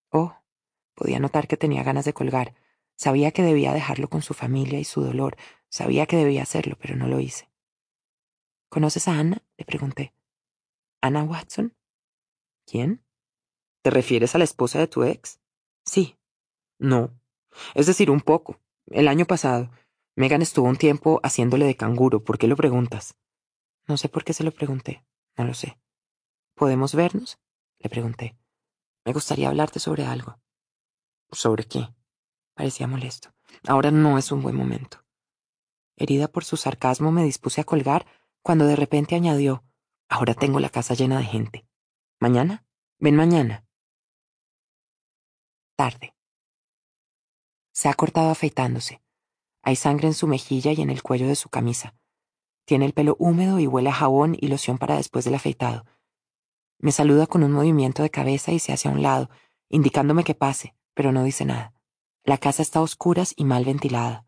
Oh, 0.09 0.37
podía 0.95 1.19
notar 1.19 1.47
que 1.47 1.57
tenía 1.57 1.83
ganas 1.83 2.05
de 2.05 2.13
colgar. 2.13 2.55
Sabía 2.95 3.31
que 3.31 3.43
debía 3.43 3.73
dejarlo 3.73 4.09
con 4.09 4.23
su 4.23 4.33
familia 4.33 4.79
y 4.79 4.85
su 4.85 5.01
dolor. 5.01 5.37
Sabía 5.69 6.07
que 6.07 6.17
debía 6.17 6.41
hacerlo, 6.41 6.77
pero 6.81 6.95
no 6.95 7.07
lo 7.07 7.19
hice. 7.19 7.51
¿Conoces 8.69 9.07
a 9.07 9.19
Ana? 9.19 9.43
le 9.57 9.65
pregunté. 9.65 10.16
¿Ana 11.01 11.23
Watson? 11.23 11.75
¿Quién? 12.65 13.03
¿Te 13.83 13.91
refieres 13.91 14.35
a 14.35 14.37
la 14.37 14.43
esposa 14.43 14.79
de 14.79 14.87
tu 14.87 15.03
ex? 15.03 15.39
Sí. 15.85 16.17
No. 16.79 17.19
Es 17.75 17.87
decir, 17.87 18.11
un 18.11 18.21
poco. 18.21 18.59
El 18.87 19.07
año 19.07 19.25
pasado. 19.25 19.69
Megan 20.15 20.41
estuvo 20.41 20.67
un 20.67 20.77
tiempo 20.77 21.19
haciéndole 21.23 21.65
de 21.65 21.75
canguro. 21.75 22.23
¿Por 22.23 22.37
qué 22.37 22.47
lo 22.47 22.55
preguntas? 22.55 23.15
No 23.87 23.97
sé 23.97 24.09
por 24.09 24.23
qué 24.23 24.33
se 24.33 24.43
lo 24.43 24.51
pregunté. 24.51 25.05
No 25.37 25.45
lo 25.45 25.53
sé. 25.53 25.79
¿Podemos 26.55 26.95
vernos? 26.95 27.39
Le 27.79 27.89
pregunté. 27.89 28.37
Me 29.05 29.13
gustaría 29.13 29.47
hablarte 29.47 29.79
sobre 29.79 30.05
algo. 30.05 30.39
¿Sobre 31.31 31.65
qué? 31.65 31.87
Parecía 32.55 32.87
molesto. 32.87 33.33
Ahora 33.67 33.91
no 33.91 34.17
es 34.17 34.31
un 34.31 34.41
buen 34.41 34.55
momento. 34.55 35.05
Herida 35.95 36.27
por 36.27 36.43
su 36.43 36.57
sarcasmo 36.57 37.11
me 37.11 37.23
dispuse 37.23 37.61
a 37.61 37.63
colgar 37.63 38.05
cuando 38.41 38.65
de 38.65 38.75
repente 38.75 39.15
añadió, 39.15 39.63
Ahora 40.09 40.33
tengo 40.33 40.59
la 40.59 40.69
casa 40.69 40.93
llena 40.93 41.17
de 41.17 41.25
gente. 41.25 41.67
¿Mañana? 42.19 42.65
Ven 42.99 43.15
mañana. 43.15 43.65
Tarde. 45.75 46.15
Se 47.71 47.89
ha 47.89 47.93
cortado 47.93 48.31
afeitándose. 48.31 49.01
Hay 49.61 49.75
sangre 49.75 50.07
en 50.07 50.13
su 50.13 50.27
mejilla 50.27 50.71
y 50.71 50.81
en 50.81 50.89
el 50.89 51.03
cuello 51.03 51.27
de 51.27 51.35
su 51.35 51.49
camisa. 51.49 51.95
Tiene 52.65 52.85
el 52.85 52.93
pelo 52.93 53.15
húmedo 53.19 53.59
y 53.59 53.67
huele 53.67 53.89
a 53.89 53.93
jabón 53.93 54.35
y 54.39 54.47
loción 54.47 54.77
para 54.77 54.95
después 54.95 55.25
del 55.25 55.35
afeitado. 55.35 55.85
Me 56.79 56.91
saluda 56.91 57.27
con 57.27 57.43
un 57.43 57.51
movimiento 57.51 58.03
de 58.03 58.09
cabeza 58.09 58.51
y 58.51 58.59
se 58.59 58.71
hace 58.71 58.87
a 58.87 58.91
un 58.91 59.01
lado, 59.01 59.29
indicándome 59.69 60.23
que 60.23 60.35
pase, 60.35 60.75
pero 60.93 61.11
no 61.11 61.23
dice 61.23 61.45
nada. 61.45 61.73
La 62.23 62.37
casa 62.37 62.61
está 62.61 62.79
a 62.79 62.83
oscuras 62.83 63.33
y 63.35 63.45
mal 63.45 63.65
ventilada. 63.65 64.26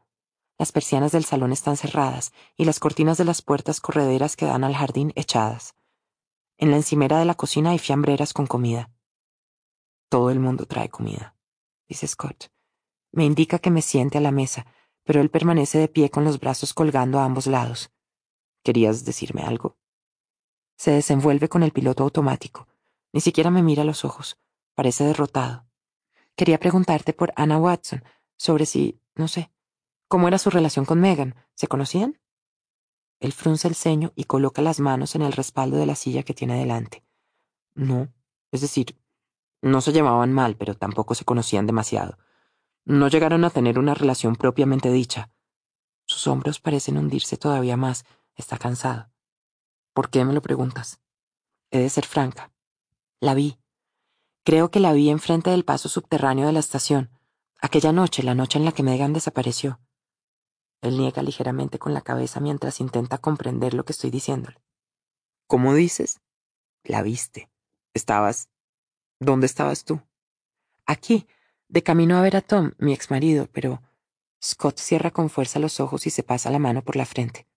Las 0.60 0.74
persianas 0.74 1.14
del 1.14 1.24
salón 1.24 1.54
están 1.54 1.78
cerradas 1.78 2.34
y 2.58 2.66
las 2.66 2.82
cortinas 2.82 3.18
de 3.18 3.24
las 3.24 3.42
puertas 3.42 3.80
correderas 3.80 4.36
que 4.36 4.46
dan 4.46 4.66
al 4.66 4.76
jardín 4.76 5.14
echadas. 5.16 5.74
En 6.58 6.70
la 6.70 6.76
encimera 6.76 7.18
de 7.18 7.24
la 7.24 7.36
cocina 7.36 7.70
hay 7.70 7.80
fiambreras 7.80 8.34
con 8.34 8.46
comida. 8.46 8.92
Todo 10.10 10.32
el 10.32 10.42
mundo 10.42 10.66
trae 10.66 10.90
comida, 10.90 11.34
dice 11.88 12.06
Scott. 12.08 12.52
Me 13.14 13.24
indica 13.24 13.60
que 13.60 13.72
me 13.72 13.82
siente 13.82 14.18
a 14.18 14.22
la 14.22 14.32
mesa, 14.32 14.66
pero 15.06 15.22
él 15.22 15.30
permanece 15.30 15.78
de 15.78 15.88
pie 15.88 16.10
con 16.10 16.26
los 16.26 16.42
brazos 16.42 16.74
colgando 16.74 17.20
a 17.20 17.24
ambos 17.24 17.48
lados. 17.48 17.90
¿Querías 18.62 19.06
decirme 19.06 19.44
algo? 19.44 19.78
Se 20.76 20.92
desenvuelve 20.92 21.48
con 21.48 21.64
el 21.64 21.72
piloto 21.72 22.04
automático. 22.04 22.68
Ni 23.14 23.22
siquiera 23.22 23.50
me 23.50 23.64
mira 23.64 23.84
a 23.84 23.86
los 23.86 24.04
ojos. 24.04 24.38
Parece 24.76 25.06
derrotado. 25.06 25.66
Quería 26.36 26.60
preguntarte 26.60 27.14
por 27.14 27.32
Anna 27.38 27.58
Watson, 27.58 28.04
sobre 28.38 28.66
si, 28.66 29.02
no 29.16 29.30
sé, 29.30 29.52
cómo 30.10 30.28
era 30.28 30.38
su 30.38 30.50
relación 30.50 30.84
con 30.84 31.00
Megan. 31.00 31.36
¿Se 31.56 31.68
conocían? 31.68 32.20
Él 33.22 33.32
frunce 33.32 33.68
el 33.68 33.76
ceño 33.76 34.12
y 34.16 34.26
coloca 34.26 34.62
las 34.62 34.82
manos 34.82 35.16
en 35.16 35.22
el 35.22 35.32
respaldo 35.32 35.78
de 35.78 35.86
la 35.86 35.96
silla 35.96 36.24
que 36.24 36.34
tiene 36.34 36.60
delante. 36.60 37.06
No, 37.76 38.12
es 38.52 38.62
decir, 38.62 38.98
no 39.62 39.82
se 39.82 39.94
llevaban 39.94 40.34
mal, 40.34 40.58
pero 40.58 40.76
tampoco 40.76 41.16
se 41.16 41.26
conocían 41.26 41.68
demasiado. 41.68 42.18
No 42.86 43.08
llegaron 43.08 43.44
a 43.44 43.50
tener 43.50 43.78
una 43.78 43.94
relación 43.94 44.36
propiamente 44.36 44.92
dicha. 44.92 45.32
Sus 46.06 46.28
hombros 46.28 46.60
parecen 46.60 46.98
hundirse 46.98 47.38
todavía 47.38 47.78
más. 47.78 48.04
Está 48.36 48.58
cansado. 48.58 49.10
¿Por 49.94 50.10
qué 50.10 50.26
me 50.26 50.34
lo 50.34 50.42
preguntas? 50.42 51.02
He 51.72 51.80
de 51.80 51.90
ser 51.90 52.06
franca. 52.06 52.52
La 53.20 53.34
vi. 53.34 53.60
Creo 54.44 54.72
que 54.72 54.80
la 54.80 54.94
vi 54.94 55.10
enfrente 55.10 55.52
del 55.52 55.66
paso 55.66 55.90
subterráneo 55.90 56.48
de 56.48 56.54
la 56.54 56.60
estación, 56.60 57.12
aquella 57.62 57.92
noche, 57.92 58.24
la 58.24 58.34
noche 58.34 58.58
en 58.58 58.66
la 58.66 58.72
que 58.72 58.82
Megan 58.82 59.14
desapareció. 59.14 59.80
Él 60.82 60.98
niega 60.98 61.22
ligeramente 61.22 61.80
con 61.80 61.94
la 61.94 62.02
cabeza 62.02 62.40
mientras 62.40 62.80
intenta 62.80 63.18
comprender 63.18 63.74
lo 63.74 63.84
que 63.86 63.94
estoy 63.94 64.12
diciéndole. 64.12 64.62
¿Cómo 65.48 65.74
dices? 65.74 66.22
La 66.84 67.02
viste. 67.02 67.50
Estabas. 67.94 68.50
¿Dónde 69.20 69.46
estabas 69.46 69.84
tú? 69.84 70.02
Aquí, 70.86 71.28
de 71.68 71.84
camino 71.84 72.18
a 72.18 72.22
ver 72.22 72.36
a 72.36 72.42
Tom, 72.42 72.72
mi 72.78 72.94
ex 72.94 73.12
marido, 73.12 73.48
pero 73.52 73.82
Scott 74.44 74.78
cierra 74.80 75.12
con 75.12 75.30
fuerza 75.30 75.60
los 75.60 75.80
ojos 75.80 76.08
y 76.08 76.10
se 76.10 76.24
pasa 76.24 76.50
la 76.50 76.60
mano 76.60 76.82
por 76.82 76.96
la 76.96 77.06
frente. 77.06 77.48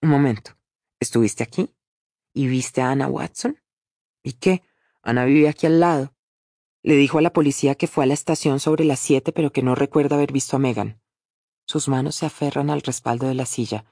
Un 0.00 0.08
momento. 0.08 0.56
¿Estuviste 1.00 1.42
aquí? 1.42 1.74
¿Y 2.32 2.46
viste 2.46 2.80
a 2.80 2.90
Ana 2.90 3.06
Watson? 3.06 3.60
¿Y 4.22 4.34
qué? 4.34 4.62
Ana 5.02 5.24
vive 5.24 5.48
aquí 5.48 5.66
al 5.66 5.80
lado. 5.80 6.14
Le 6.82 6.96
dijo 6.96 7.18
a 7.18 7.22
la 7.22 7.32
policía 7.32 7.74
que 7.74 7.86
fue 7.86 8.04
a 8.04 8.06
la 8.06 8.14
estación 8.14 8.58
sobre 8.58 8.84
las 8.84 9.00
siete, 9.00 9.32
pero 9.32 9.52
que 9.52 9.62
no 9.62 9.74
recuerda 9.74 10.16
haber 10.16 10.32
visto 10.32 10.56
a 10.56 10.58
Megan. 10.58 11.00
Sus 11.66 11.88
manos 11.88 12.16
se 12.16 12.26
aferran 12.26 12.70
al 12.70 12.82
respaldo 12.82 13.26
de 13.26 13.34
la 13.34 13.46
silla. 13.46 13.84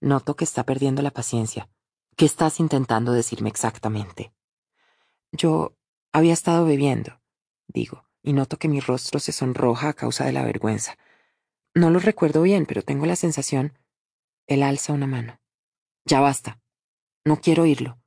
Noto 0.00 0.36
que 0.36 0.44
está 0.44 0.64
perdiendo 0.64 1.02
la 1.02 1.10
paciencia. 1.10 1.68
¿Qué 2.16 2.24
estás 2.24 2.60
intentando 2.60 3.12
decirme 3.12 3.48
exactamente? 3.48 4.32
Yo 5.32 5.76
había 6.12 6.32
estado 6.32 6.64
bebiendo, 6.64 7.20
digo 7.66 8.06
y 8.26 8.32
noto 8.32 8.58
que 8.58 8.68
mi 8.68 8.80
rostro 8.80 9.20
se 9.20 9.30
sonroja 9.30 9.90
a 9.90 9.92
causa 9.92 10.24
de 10.24 10.32
la 10.32 10.44
vergüenza. 10.44 10.98
No 11.74 11.90
lo 11.90 12.00
recuerdo 12.00 12.42
bien, 12.42 12.66
pero 12.66 12.82
tengo 12.82 13.06
la 13.06 13.14
sensación. 13.14 13.78
Él 14.48 14.64
alza 14.64 14.92
una 14.92 15.06
mano. 15.06 15.40
Ya 16.04 16.20
basta. 16.20 16.60
No 17.24 17.40
quiero 17.40 17.62
oírlo. 17.62 18.00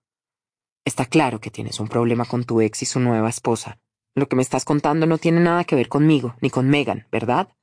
Está 0.83 1.05
claro 1.05 1.39
que 1.39 1.51
tienes 1.51 1.79
un 1.79 1.87
problema 1.87 2.25
con 2.25 2.43
tu 2.43 2.59
ex 2.59 2.81
y 2.81 2.85
su 2.85 2.99
nueva 2.99 3.29
esposa. 3.29 3.79
Lo 4.13 4.27
que 4.27 4.35
me 4.35 4.41
estás 4.41 4.65
contando 4.65 5.05
no 5.05 5.19
tiene 5.19 5.39
nada 5.39 5.63
que 5.63 5.77
ver 5.77 5.87
conmigo, 5.87 6.35
ni 6.41 6.49
con 6.49 6.67
Megan, 6.67 7.07
¿verdad? 7.13 7.55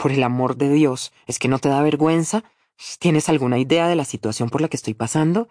Por 0.00 0.12
el 0.12 0.22
amor 0.22 0.56
de 0.56 0.70
Dios, 0.70 1.12
¿es 1.26 1.38
que 1.38 1.48
no 1.48 1.58
te 1.58 1.68
da 1.68 1.82
vergüenza? 1.82 2.42
¿Tienes 3.00 3.28
alguna 3.28 3.58
idea 3.58 3.86
de 3.86 3.96
la 3.96 4.06
situación 4.06 4.48
por 4.48 4.62
la 4.62 4.68
que 4.68 4.78
estoy 4.78 4.94
pasando? 4.94 5.48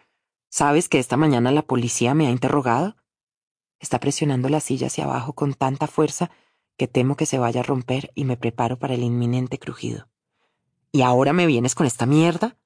¿Sabes 0.49 0.89
que 0.89 0.97
esta 0.97 1.17
mañana 1.17 1.51
la 1.51 1.61
policía 1.61 2.15
me 2.15 2.25
ha 2.25 2.31
interrogado? 2.31 2.95
Está 3.79 3.99
presionando 3.99 4.49
la 4.49 4.59
silla 4.59 4.87
hacia 4.87 5.03
abajo 5.03 5.33
con 5.33 5.53
tanta 5.53 5.85
fuerza 5.85 6.31
que 6.77 6.87
temo 6.87 7.15
que 7.15 7.27
se 7.27 7.37
vaya 7.37 7.59
a 7.59 7.63
romper 7.63 8.09
y 8.15 8.25
me 8.25 8.37
preparo 8.37 8.79
para 8.79 8.95
el 8.95 9.03
inminente 9.03 9.59
crujido. 9.59 10.09
¿Y 10.91 11.03
ahora 11.03 11.31
me 11.31 11.45
vienes 11.45 11.75
con 11.75 11.85
esta 11.85 12.07
mierda? 12.07 12.57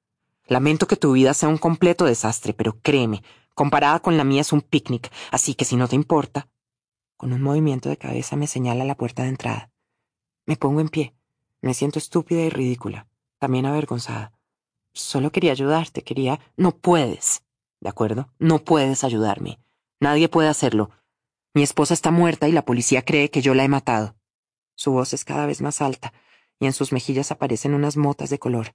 Lamento 0.46 0.86
que 0.86 0.96
tu 0.96 1.12
vida 1.12 1.34
sea 1.34 1.50
un 1.50 1.58
completo 1.58 2.06
desastre, 2.06 2.54
pero 2.54 2.80
créeme, 2.80 3.22
comparada 3.54 4.00
con 4.00 4.16
la 4.16 4.24
mía 4.24 4.40
es 4.40 4.54
un 4.54 4.62
picnic, 4.62 5.12
así 5.30 5.54
que 5.54 5.66
si 5.66 5.76
no 5.76 5.86
te 5.86 5.96
importa. 5.96 6.48
Con 7.18 7.34
un 7.34 7.42
movimiento 7.42 7.90
de 7.90 7.98
cabeza 7.98 8.36
me 8.36 8.46
señala 8.46 8.86
la 8.86 8.94
puerta 8.94 9.24
de 9.24 9.28
entrada. 9.28 9.70
Me 10.46 10.56
pongo 10.56 10.80
en 10.80 10.88
pie. 10.88 11.14
Me 11.64 11.72
siento 11.72 11.98
estúpida 11.98 12.42
y 12.42 12.50
ridícula, 12.50 13.06
también 13.38 13.64
avergonzada. 13.64 14.32
Solo 14.92 15.32
quería 15.32 15.52
ayudarte, 15.52 16.02
quería... 16.02 16.38
No 16.58 16.76
puedes. 16.76 17.42
¿De 17.80 17.88
acuerdo? 17.88 18.28
No 18.38 18.58
puedes 18.58 19.02
ayudarme. 19.02 19.58
Nadie 19.98 20.28
puede 20.28 20.48
hacerlo. 20.48 20.90
Mi 21.54 21.62
esposa 21.62 21.94
está 21.94 22.10
muerta 22.10 22.48
y 22.48 22.52
la 22.52 22.66
policía 22.66 23.02
cree 23.02 23.30
que 23.30 23.40
yo 23.40 23.54
la 23.54 23.64
he 23.64 23.68
matado. 23.68 24.14
Su 24.74 24.92
voz 24.92 25.14
es 25.14 25.24
cada 25.24 25.46
vez 25.46 25.62
más 25.62 25.80
alta, 25.80 26.12
y 26.60 26.66
en 26.66 26.74
sus 26.74 26.92
mejillas 26.92 27.30
aparecen 27.30 27.72
unas 27.72 27.96
motas 27.96 28.28
de 28.28 28.38
color. 28.38 28.74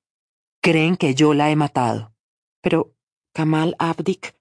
Creen 0.60 0.98
que 0.98 1.14
yo 1.14 1.36
la 1.36 1.52
he 1.52 1.56
matado. 1.56 2.16
Pero 2.60 2.96
Kamal 3.34 3.76
Abdik, 3.78 4.36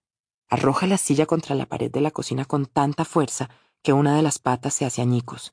Arroja 0.49 0.87
la 0.87 0.97
silla 0.97 1.27
contra 1.27 1.55
la 1.55 1.67
pared 1.67 1.91
de 1.91 2.01
la 2.01 2.13
cocina 2.13 2.47
con 2.47 2.65
tanta 2.65 3.05
fuerza 3.05 3.51
que 3.83 3.93
una 3.93 4.17
de 4.17 4.23
las 4.23 4.39
patas 4.39 4.73
se 4.73 4.87
hace 4.87 5.03
añicos. 5.03 5.53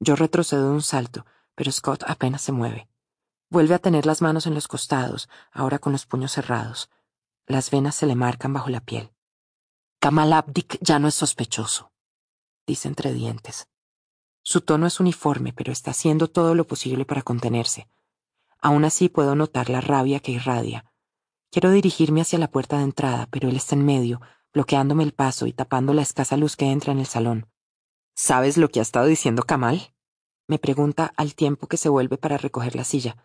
Yo 0.00 0.16
retrocedo 0.16 0.72
un 0.72 0.80
salto, 0.80 1.26
pero 1.54 1.72
Scott 1.72 2.04
apenas 2.06 2.42
se 2.42 2.52
mueve. 2.52 2.88
Vuelve 3.50 3.74
a 3.74 3.78
tener 3.78 4.06
las 4.06 4.22
manos 4.22 4.46
en 4.46 4.54
los 4.54 4.68
costados, 4.68 5.28
ahora 5.52 5.78
con 5.78 5.92
los 5.92 6.06
puños 6.06 6.32
cerrados. 6.32 6.90
Las 7.46 7.70
venas 7.70 7.94
se 7.94 8.06
le 8.06 8.14
marcan 8.14 8.52
bajo 8.52 8.70
la 8.70 8.80
piel. 8.80 9.12
Kamal 9.98 10.32
Abdik 10.32 10.78
ya 10.80 10.98
no 10.98 11.08
es 11.08 11.14
sospechoso, 11.14 11.92
dice 12.66 12.88
entre 12.88 13.12
dientes. 13.12 13.68
Su 14.42 14.60
tono 14.62 14.86
es 14.86 14.98
uniforme, 14.98 15.52
pero 15.52 15.70
está 15.70 15.92
haciendo 15.92 16.28
todo 16.28 16.54
lo 16.54 16.66
posible 16.66 17.04
para 17.04 17.22
contenerse. 17.22 17.88
Aún 18.60 18.84
así 18.84 19.08
puedo 19.08 19.34
notar 19.34 19.70
la 19.70 19.80
rabia 19.80 20.20
que 20.20 20.32
irradia. 20.32 20.92
Quiero 21.50 21.70
dirigirme 21.70 22.22
hacia 22.22 22.38
la 22.38 22.50
puerta 22.50 22.78
de 22.78 22.84
entrada, 22.84 23.28
pero 23.30 23.48
él 23.48 23.56
está 23.56 23.74
en 23.74 23.84
medio, 23.84 24.20
bloqueándome 24.52 25.04
el 25.04 25.12
paso 25.12 25.46
y 25.46 25.52
tapando 25.52 25.92
la 25.92 26.02
escasa 26.02 26.36
luz 26.36 26.56
que 26.56 26.70
entra 26.70 26.92
en 26.92 26.98
el 26.98 27.06
salón. 27.06 27.48
¿Sabes 28.14 28.56
lo 28.56 28.68
que 28.68 28.80
ha 28.80 28.82
estado 28.82 29.06
diciendo 29.06 29.42
Kamal? 29.42 29.94
Me 30.48 30.58
pregunta 30.58 31.12
al 31.16 31.34
tiempo 31.34 31.66
que 31.66 31.76
se 31.76 31.88
vuelve 31.88 32.18
para 32.18 32.38
recoger 32.38 32.76
la 32.76 32.84
silla. 32.84 33.16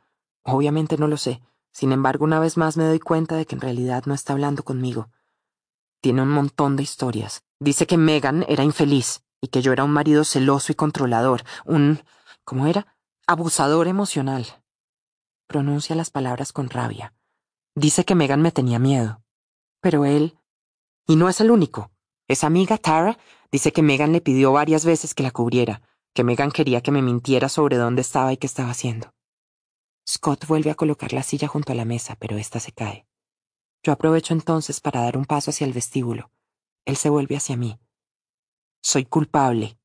Obviamente 0.44 0.98
no 0.98 1.08
lo 1.08 1.18
sé. 1.18 1.42
Sin 1.72 1.92
embargo, 1.92 2.26
una 2.26 2.40
vez 2.40 2.58
más 2.58 2.78
me 2.78 2.86
doy 2.86 3.00
cuenta 3.00 3.36
de 3.36 3.46
que 3.46 3.56
en 3.56 3.62
realidad 3.62 4.04
no 4.06 4.14
está 4.14 4.34
hablando 4.34 4.64
conmigo. 4.64 5.10
Tiene 6.02 6.22
un 6.22 6.30
montón 6.30 6.76
de 6.76 6.84
historias. 6.84 7.44
Dice 7.60 7.88
que 7.88 7.98
Megan 7.98 8.46
era 8.48 8.64
infeliz 8.64 9.24
y 9.42 9.48
que 9.48 9.62
yo 9.62 9.74
era 9.74 9.84
un 9.84 9.92
marido 9.92 10.24
celoso 10.24 10.72
y 10.72 10.76
controlador, 10.76 11.44
un... 11.66 12.02
¿cómo 12.44 12.68
era? 12.68 12.96
Abusador 13.28 13.88
emocional. 13.88 14.46
Pronuncia 15.48 15.96
las 15.96 16.10
palabras 16.10 16.54
con 16.54 16.70
rabia. 16.70 17.14
Dice 17.76 18.06
que 18.06 18.16
Megan 18.16 18.42
me 18.42 18.52
tenía 18.52 18.80
miedo. 18.80 19.22
Pero 19.82 20.06
él... 20.06 20.38
Y 21.06 21.16
no 21.16 21.30
es 21.30 21.40
el 21.42 21.52
único. 21.52 21.92
Esa 22.28 22.48
amiga, 22.48 22.78
Tara, 22.78 23.18
dice 23.52 23.72
que 23.72 23.82
Megan 23.82 24.12
le 24.12 24.22
pidió 24.22 24.52
varias 24.52 24.84
veces 24.84 25.14
que 25.14 25.24
la 25.24 25.32
cubriera, 25.32 25.82
que 26.18 26.24
Megan 26.24 26.50
quería 26.50 26.82
que 26.82 26.90
me 26.90 27.04
mintiera 27.04 27.48
sobre 27.48 27.78
dónde 27.78 28.02
estaba 28.02 28.34
y 28.34 28.38
qué 28.38 28.48
estaba 28.48 28.72
haciendo. 28.72 29.14
Scott 30.10 30.48
vuelve 30.48 30.72
a 30.72 30.74
colocar 30.74 31.14
la 31.14 31.22
silla 31.22 31.48
junto 31.48 31.74
a 31.74 31.76
la 31.76 31.86
mesa, 31.86 32.16
pero 32.16 32.38
ésta 32.38 32.60
se 32.60 32.72
cae. 32.72 33.06
Yo 33.84 33.94
aprovecho 33.94 34.34
entonces 34.34 34.82
para 34.82 35.02
dar 35.02 35.16
un 35.16 35.26
paso 35.26 35.52
hacia 35.52 35.68
el 35.68 35.74
vestíbulo. 35.74 36.32
Él 36.86 36.98
se 36.98 37.12
vuelve 37.12 37.38
hacia 37.38 37.56
mí. 37.56 37.80
Soy 38.82 39.06
culpable, 39.06 39.78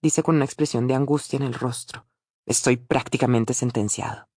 dice 0.00 0.22
con 0.22 0.36
una 0.36 0.46
expresión 0.46 0.86
de 0.86 0.94
angustia 0.94 1.36
en 1.36 1.42
el 1.42 1.52
rostro. 1.52 2.06
Estoy 2.46 2.78
prácticamente 2.78 3.52
sentenciado. 3.52 4.30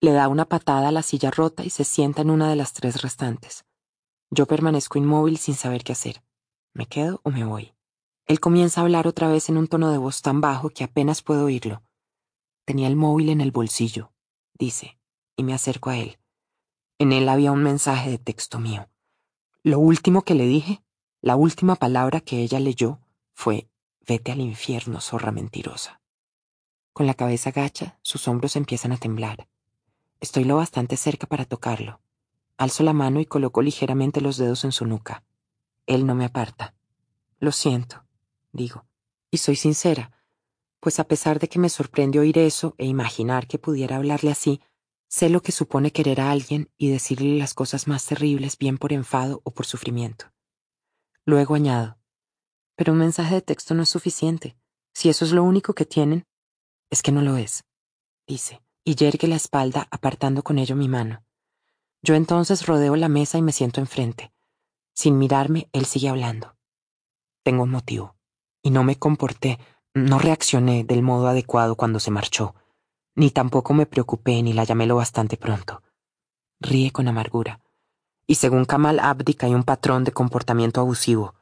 Le 0.00 0.10
da 0.10 0.26
una 0.26 0.46
patada 0.46 0.88
a 0.88 0.92
la 0.92 1.02
silla 1.02 1.30
rota 1.30 1.62
y 1.62 1.70
se 1.70 1.84
sienta 1.84 2.22
en 2.22 2.30
una 2.30 2.50
de 2.50 2.56
las 2.56 2.72
tres 2.72 3.00
restantes. 3.00 3.64
Yo 4.28 4.46
permanezco 4.46 4.98
inmóvil 4.98 5.38
sin 5.38 5.54
saber 5.54 5.84
qué 5.84 5.92
hacer. 5.92 6.24
¿Me 6.74 6.86
quedo 6.86 7.20
o 7.22 7.30
me 7.30 7.44
voy? 7.44 7.77
Él 8.28 8.38
comienza 8.38 8.80
a 8.80 8.84
hablar 8.84 9.08
otra 9.08 9.26
vez 9.28 9.48
en 9.48 9.56
un 9.56 9.66
tono 9.66 9.90
de 9.90 9.98
voz 9.98 10.22
tan 10.22 10.40
bajo 10.40 10.70
que 10.70 10.84
apenas 10.84 11.22
puedo 11.22 11.46
oírlo. 11.46 11.82
Tenía 12.64 12.86
el 12.86 12.94
móvil 12.94 13.30
en 13.30 13.40
el 13.40 13.50
bolsillo 13.50 14.12
dice, 14.58 14.98
y 15.36 15.44
me 15.44 15.54
acerco 15.54 15.90
a 15.90 15.96
él. 15.96 16.18
En 16.98 17.12
él 17.12 17.28
había 17.28 17.52
un 17.52 17.62
mensaje 17.62 18.10
de 18.10 18.18
texto 18.18 18.58
mío. 18.58 18.88
Lo 19.62 19.78
último 19.78 20.22
que 20.22 20.34
le 20.34 20.46
dije, 20.46 20.82
la 21.20 21.36
última 21.36 21.76
palabra 21.76 22.20
que 22.20 22.42
ella 22.42 22.60
leyó, 22.60 23.00
fue 23.32 23.68
Vete 24.06 24.32
al 24.32 24.40
infierno, 24.40 25.02
zorra 25.02 25.32
mentirosa. 25.32 26.00
Con 26.94 27.06
la 27.06 27.12
cabeza 27.12 27.50
gacha, 27.50 27.98
sus 28.00 28.26
hombros 28.26 28.56
empiezan 28.56 28.92
a 28.92 28.96
temblar. 28.96 29.48
Estoy 30.18 30.44
lo 30.44 30.56
bastante 30.56 30.96
cerca 30.96 31.26
para 31.26 31.44
tocarlo. 31.44 32.00
Alzo 32.56 32.84
la 32.84 32.94
mano 32.94 33.20
y 33.20 33.26
coloco 33.26 33.60
ligeramente 33.60 34.22
los 34.22 34.38
dedos 34.38 34.64
en 34.64 34.72
su 34.72 34.86
nuca. 34.86 35.24
Él 35.86 36.06
no 36.06 36.14
me 36.14 36.24
aparta. 36.24 36.74
Lo 37.38 37.52
siento, 37.52 38.02
digo, 38.58 38.86
y 39.30 39.38
soy 39.38 39.56
sincera 39.56 40.12
pues 40.80 41.00
a 41.00 41.04
pesar 41.04 41.38
de 41.38 41.48
que 41.48 41.58
me 41.58 41.68
sorprende 41.68 42.18
oír 42.18 42.38
eso 42.38 42.74
e 42.78 42.86
imaginar 42.86 43.46
que 43.46 43.58
pudiera 43.58 43.96
hablarle 43.96 44.30
así, 44.30 44.60
sé 45.08 45.28
lo 45.28 45.42
que 45.42 45.52
supone 45.52 45.92
querer 45.92 46.20
a 46.20 46.30
alguien 46.30 46.70
y 46.76 46.90
decirle 46.90 47.38
las 47.38 47.54
cosas 47.54 47.88
más 47.88 48.06
terribles 48.06 48.58
bien 48.58 48.78
por 48.78 48.92
enfado 48.92 49.40
o 49.44 49.52
por 49.52 49.66
sufrimiento. 49.66 50.32
Luego 51.24 51.54
añado, 51.54 51.98
pero 52.76 52.92
un 52.92 52.98
mensaje 52.98 53.34
de 53.34 53.42
texto 53.42 53.74
no 53.74 53.82
es 53.82 53.88
suficiente. 53.88 54.56
Si 54.94 55.08
eso 55.08 55.24
es 55.24 55.32
lo 55.32 55.42
único 55.42 55.74
que 55.74 55.84
tienen, 55.84 56.26
es 56.90 57.02
que 57.02 57.12
no 57.12 57.22
lo 57.22 57.36
es, 57.36 57.64
dice, 58.26 58.62
y 58.84 58.94
yergue 58.94 59.28
la 59.28 59.36
espalda 59.36 59.88
apartando 59.90 60.42
con 60.42 60.58
ello 60.58 60.76
mi 60.76 60.88
mano. 60.88 61.24
Yo 62.02 62.14
entonces 62.14 62.66
rodeo 62.66 62.94
la 62.96 63.08
mesa 63.08 63.38
y 63.38 63.42
me 63.42 63.52
siento 63.52 63.80
enfrente. 63.80 64.32
Sin 64.94 65.18
mirarme, 65.18 65.68
él 65.72 65.84
sigue 65.86 66.08
hablando. 66.08 66.56
Tengo 67.42 67.64
un 67.64 67.70
motivo, 67.70 68.16
y 68.62 68.70
no 68.70 68.84
me 68.84 68.96
comporté 68.96 69.58
no 69.94 70.18
reaccioné 70.18 70.84
del 70.84 71.02
modo 71.02 71.28
adecuado 71.28 71.74
cuando 71.74 72.00
se 72.00 72.10
marchó, 72.10 72.54
ni 73.14 73.30
tampoco 73.30 73.74
me 73.74 73.86
preocupé 73.86 74.42
ni 74.42 74.52
la 74.52 74.64
llamé 74.64 74.86
lo 74.86 74.96
bastante 74.96 75.36
pronto. 75.36 75.82
Ríe 76.60 76.92
con 76.92 77.08
amargura. 77.08 77.60
Y 78.26 78.36
según 78.36 78.64
Kamal 78.64 79.00
Abdik 79.00 79.42
hay 79.44 79.54
un 79.54 79.64
patrón 79.64 80.04
de 80.04 80.12
comportamiento 80.12 80.80
abusivo. 80.80 81.34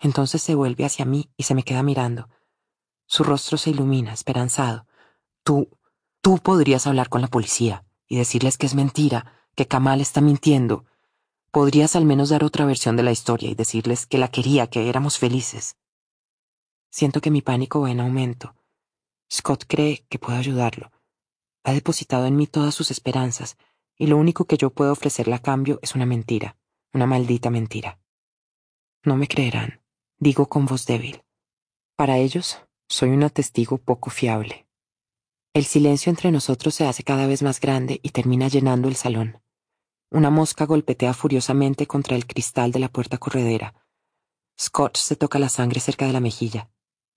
Entonces 0.00 0.42
se 0.42 0.54
vuelve 0.54 0.84
hacia 0.84 1.04
mí 1.04 1.30
y 1.36 1.44
se 1.44 1.54
me 1.54 1.62
queda 1.62 1.82
mirando. 1.82 2.28
Su 3.06 3.22
rostro 3.22 3.56
se 3.56 3.70
ilumina, 3.70 4.12
esperanzado. 4.12 4.86
Tú, 5.42 5.68
tú 6.20 6.38
podrías 6.38 6.86
hablar 6.86 7.08
con 7.08 7.20
la 7.20 7.28
policía 7.28 7.84
y 8.08 8.16
decirles 8.16 8.58
que 8.58 8.66
es 8.66 8.74
mentira, 8.74 9.46
que 9.54 9.66
Kamal 9.66 10.00
está 10.00 10.20
mintiendo. 10.20 10.84
Podrías 11.50 11.94
al 11.96 12.04
menos 12.04 12.30
dar 12.30 12.44
otra 12.44 12.66
versión 12.66 12.96
de 12.96 13.04
la 13.04 13.12
historia 13.12 13.48
y 13.48 13.54
decirles 13.54 14.06
que 14.06 14.18
la 14.18 14.28
quería, 14.28 14.66
que 14.66 14.88
éramos 14.88 15.18
felices. 15.18 15.76
Siento 16.96 17.20
que 17.20 17.32
mi 17.32 17.42
pánico 17.42 17.80
va 17.80 17.90
en 17.90 17.98
aumento. 17.98 18.54
Scott 19.28 19.64
cree 19.66 20.06
que 20.08 20.20
puedo 20.20 20.38
ayudarlo. 20.38 20.92
Ha 21.64 21.72
depositado 21.72 22.26
en 22.26 22.36
mí 22.36 22.46
todas 22.46 22.72
sus 22.72 22.92
esperanzas, 22.92 23.56
y 23.98 24.06
lo 24.06 24.16
único 24.16 24.44
que 24.44 24.56
yo 24.56 24.70
puedo 24.70 24.92
ofrecerle 24.92 25.34
a 25.34 25.40
cambio 25.40 25.80
es 25.82 25.96
una 25.96 26.06
mentira, 26.06 26.56
una 26.92 27.06
maldita 27.06 27.50
mentira. 27.50 27.98
No 29.02 29.16
me 29.16 29.26
creerán, 29.26 29.82
digo 30.20 30.48
con 30.48 30.66
voz 30.66 30.86
débil. 30.86 31.24
Para 31.96 32.18
ellos, 32.18 32.60
soy 32.88 33.10
una 33.10 33.28
testigo 33.28 33.78
poco 33.78 34.10
fiable. 34.10 34.68
El 35.52 35.64
silencio 35.64 36.10
entre 36.10 36.30
nosotros 36.30 36.76
se 36.76 36.86
hace 36.86 37.02
cada 37.02 37.26
vez 37.26 37.42
más 37.42 37.58
grande 37.58 37.98
y 38.04 38.10
termina 38.10 38.46
llenando 38.46 38.86
el 38.86 38.94
salón. 38.94 39.42
Una 40.12 40.30
mosca 40.30 40.64
golpetea 40.64 41.12
furiosamente 41.12 41.88
contra 41.88 42.14
el 42.14 42.24
cristal 42.24 42.70
de 42.70 42.78
la 42.78 42.88
puerta 42.88 43.18
corredera. 43.18 43.74
Scott 44.56 44.96
se 44.96 45.16
toca 45.16 45.40
la 45.40 45.48
sangre 45.48 45.80
cerca 45.80 46.06
de 46.06 46.12
la 46.12 46.20
mejilla. 46.20 46.70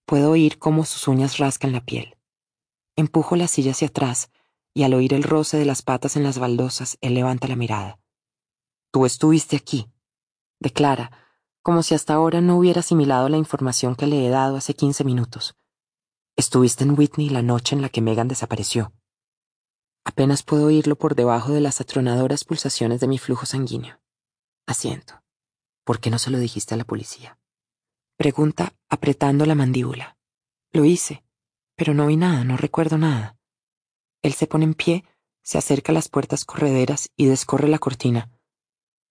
Puedo 0.08 0.32
oír 0.32 0.58
cómo 0.58 0.86
sus 0.86 1.10
uñas 1.10 1.38
rascan 1.38 1.74
la 1.74 1.82
piel. 1.82 2.18
Empujo 2.96 3.36
la 3.36 3.50
silla 3.50 3.72
hacia 3.72 3.90
atrás 3.90 4.32
y 4.74 4.84
al 4.84 4.94
oír 4.94 5.14
el 5.14 5.22
roce 5.22 5.58
de 5.58 5.66
las 5.66 5.82
patas 5.82 6.16
en 6.16 6.24
las 6.24 6.40
baldosas, 6.40 6.98
él 7.02 7.14
levanta 7.14 7.50
la 7.50 7.58
mirada. 7.58 8.00
Tú 8.90 9.06
estuviste 9.06 9.58
aquí, 9.58 9.92
declara, 10.62 11.12
como 11.62 11.84
si 11.84 11.94
hasta 11.94 12.14
ahora 12.14 12.40
no 12.40 12.58
hubiera 12.58 12.80
asimilado 12.80 13.28
la 13.28 13.36
información 13.36 13.98
que 13.98 14.08
le 14.08 14.26
he 14.26 14.30
dado 14.30 14.56
hace 14.56 14.76
quince 14.76 15.04
minutos. 15.04 15.58
Estuviste 16.38 16.86
en 16.86 16.98
Whitney 16.98 17.28
la 17.28 17.42
noche 17.42 17.76
en 17.76 17.82
la 17.82 17.90
que 17.90 18.00
Megan 18.00 18.30
desapareció. 18.30 18.94
Apenas 20.06 20.42
puedo 20.42 20.68
oírlo 20.68 20.96
por 20.96 21.16
debajo 21.16 21.52
de 21.52 21.60
las 21.60 21.82
atronadoras 21.82 22.46
pulsaciones 22.46 23.02
de 23.02 23.10
mi 23.10 23.18
flujo 23.18 23.46
sanguíneo. 23.46 24.00
Asiento. 24.68 25.22
¿Por 25.84 26.00
qué 26.00 26.10
no 26.10 26.18
se 26.18 26.32
lo 26.32 26.40
dijiste 26.40 26.76
a 26.76 26.78
la 26.78 26.86
policía? 26.86 27.38
Pregunta 28.18 28.74
apretando 28.90 29.46
la 29.46 29.54
mandíbula. 29.54 30.18
Lo 30.72 30.86
hice, 30.86 31.24
pero 31.76 31.94
no 31.94 32.08
vi 32.08 32.18
nada, 32.18 32.44
no 32.44 32.58
recuerdo 32.58 32.98
nada. 32.98 33.38
Él 34.24 34.34
se 34.34 34.48
pone 34.48 34.66
en 34.66 34.74
pie, 34.74 35.06
se 35.44 35.60
acerca 35.60 35.92
a 35.92 35.94
las 35.94 36.10
puertas 36.10 36.44
correderas 36.44 37.12
y 37.16 37.28
descorre 37.28 37.68
la 37.68 37.78
cortina. 37.78 38.32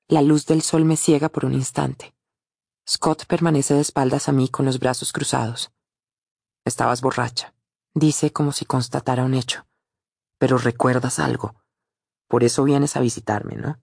La 0.09 0.23
luz 0.23 0.47
del 0.47 0.61
sol 0.63 0.85
me 0.85 0.97
ciega 0.97 1.29
por 1.29 1.45
un 1.45 1.55
instante. 1.55 2.17
Scott 2.89 3.27
permanece 3.27 3.75
de 3.75 3.81
espaldas 3.81 4.29
a 4.29 4.33
mí 4.33 4.49
con 4.49 4.67
los 4.67 4.81
brazos 4.81 5.13
cruzados. 5.13 5.71
Estabas 6.65 7.01
borracha, 7.01 7.55
dice 7.95 8.33
como 8.33 8.51
si 8.51 8.65
constatara 8.65 9.25
un 9.25 9.35
hecho. 9.35 9.69
Pero 10.39 10.59
recuerdas 10.59 11.21
algo. 11.21 11.55
Por 12.27 12.43
eso 12.43 12.65
vienes 12.65 12.97
a 12.97 13.01
visitarme, 13.01 13.55
¿no? 13.55 13.81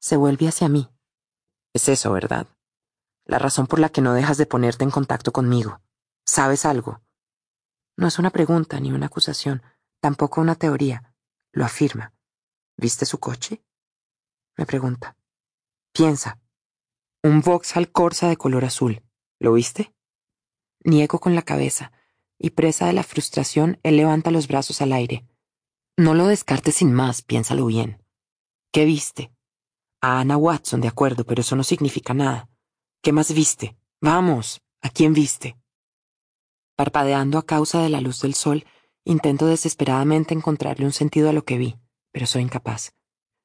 Se 0.00 0.16
vuelve 0.16 0.48
hacia 0.48 0.70
mí. 0.70 0.88
Es 1.74 1.90
eso, 1.90 2.12
¿verdad? 2.12 2.46
La 3.30 3.38
razón 3.38 3.68
por 3.68 3.78
la 3.78 3.90
que 3.90 4.00
no 4.00 4.12
dejas 4.12 4.38
de 4.38 4.46
ponerte 4.46 4.82
en 4.82 4.90
contacto 4.90 5.30
conmigo. 5.30 5.80
¿Sabes 6.26 6.66
algo? 6.66 7.00
No 7.96 8.08
es 8.08 8.18
una 8.18 8.30
pregunta 8.30 8.80
ni 8.80 8.90
una 8.90 9.06
acusación, 9.06 9.62
tampoco 10.00 10.40
una 10.40 10.56
teoría. 10.56 11.14
Lo 11.52 11.64
afirma. 11.64 12.12
¿Viste 12.76 13.06
su 13.06 13.20
coche? 13.20 13.62
Me 14.56 14.66
pregunta. 14.66 15.16
Piensa. 15.92 16.40
Un 17.22 17.40
Vauxhall 17.40 17.92
Corsa 17.92 18.28
de 18.28 18.36
color 18.36 18.64
azul. 18.64 19.00
¿Lo 19.38 19.52
viste? 19.52 19.94
Niego 20.82 21.20
con 21.20 21.36
la 21.36 21.42
cabeza, 21.42 21.92
y 22.36 22.50
presa 22.50 22.86
de 22.86 22.94
la 22.94 23.04
frustración, 23.04 23.78
él 23.84 23.96
levanta 23.96 24.32
los 24.32 24.48
brazos 24.48 24.82
al 24.82 24.92
aire. 24.92 25.24
No 25.96 26.14
lo 26.14 26.26
descartes 26.26 26.76
sin 26.76 26.92
más, 26.92 27.22
piénsalo 27.22 27.66
bien. 27.66 28.02
¿Qué 28.72 28.84
viste? 28.84 29.32
A 30.00 30.18
Anna 30.18 30.36
Watson, 30.36 30.80
de 30.80 30.88
acuerdo, 30.88 31.24
pero 31.24 31.42
eso 31.42 31.54
no 31.54 31.62
significa 31.62 32.12
nada. 32.12 32.49
¿Qué 33.02 33.12
más 33.12 33.32
viste? 33.32 33.78
Vamos, 34.02 34.60
¿a 34.82 34.90
quién 34.90 35.14
viste? 35.14 35.56
Parpadeando 36.76 37.38
a 37.38 37.46
causa 37.46 37.80
de 37.82 37.88
la 37.88 38.02
luz 38.02 38.20
del 38.20 38.34
sol, 38.34 38.66
intento 39.04 39.46
desesperadamente 39.46 40.34
encontrarle 40.34 40.84
un 40.84 40.92
sentido 40.92 41.30
a 41.30 41.32
lo 41.32 41.46
que 41.46 41.56
vi, 41.56 41.78
pero 42.12 42.26
soy 42.26 42.42
incapaz. 42.42 42.92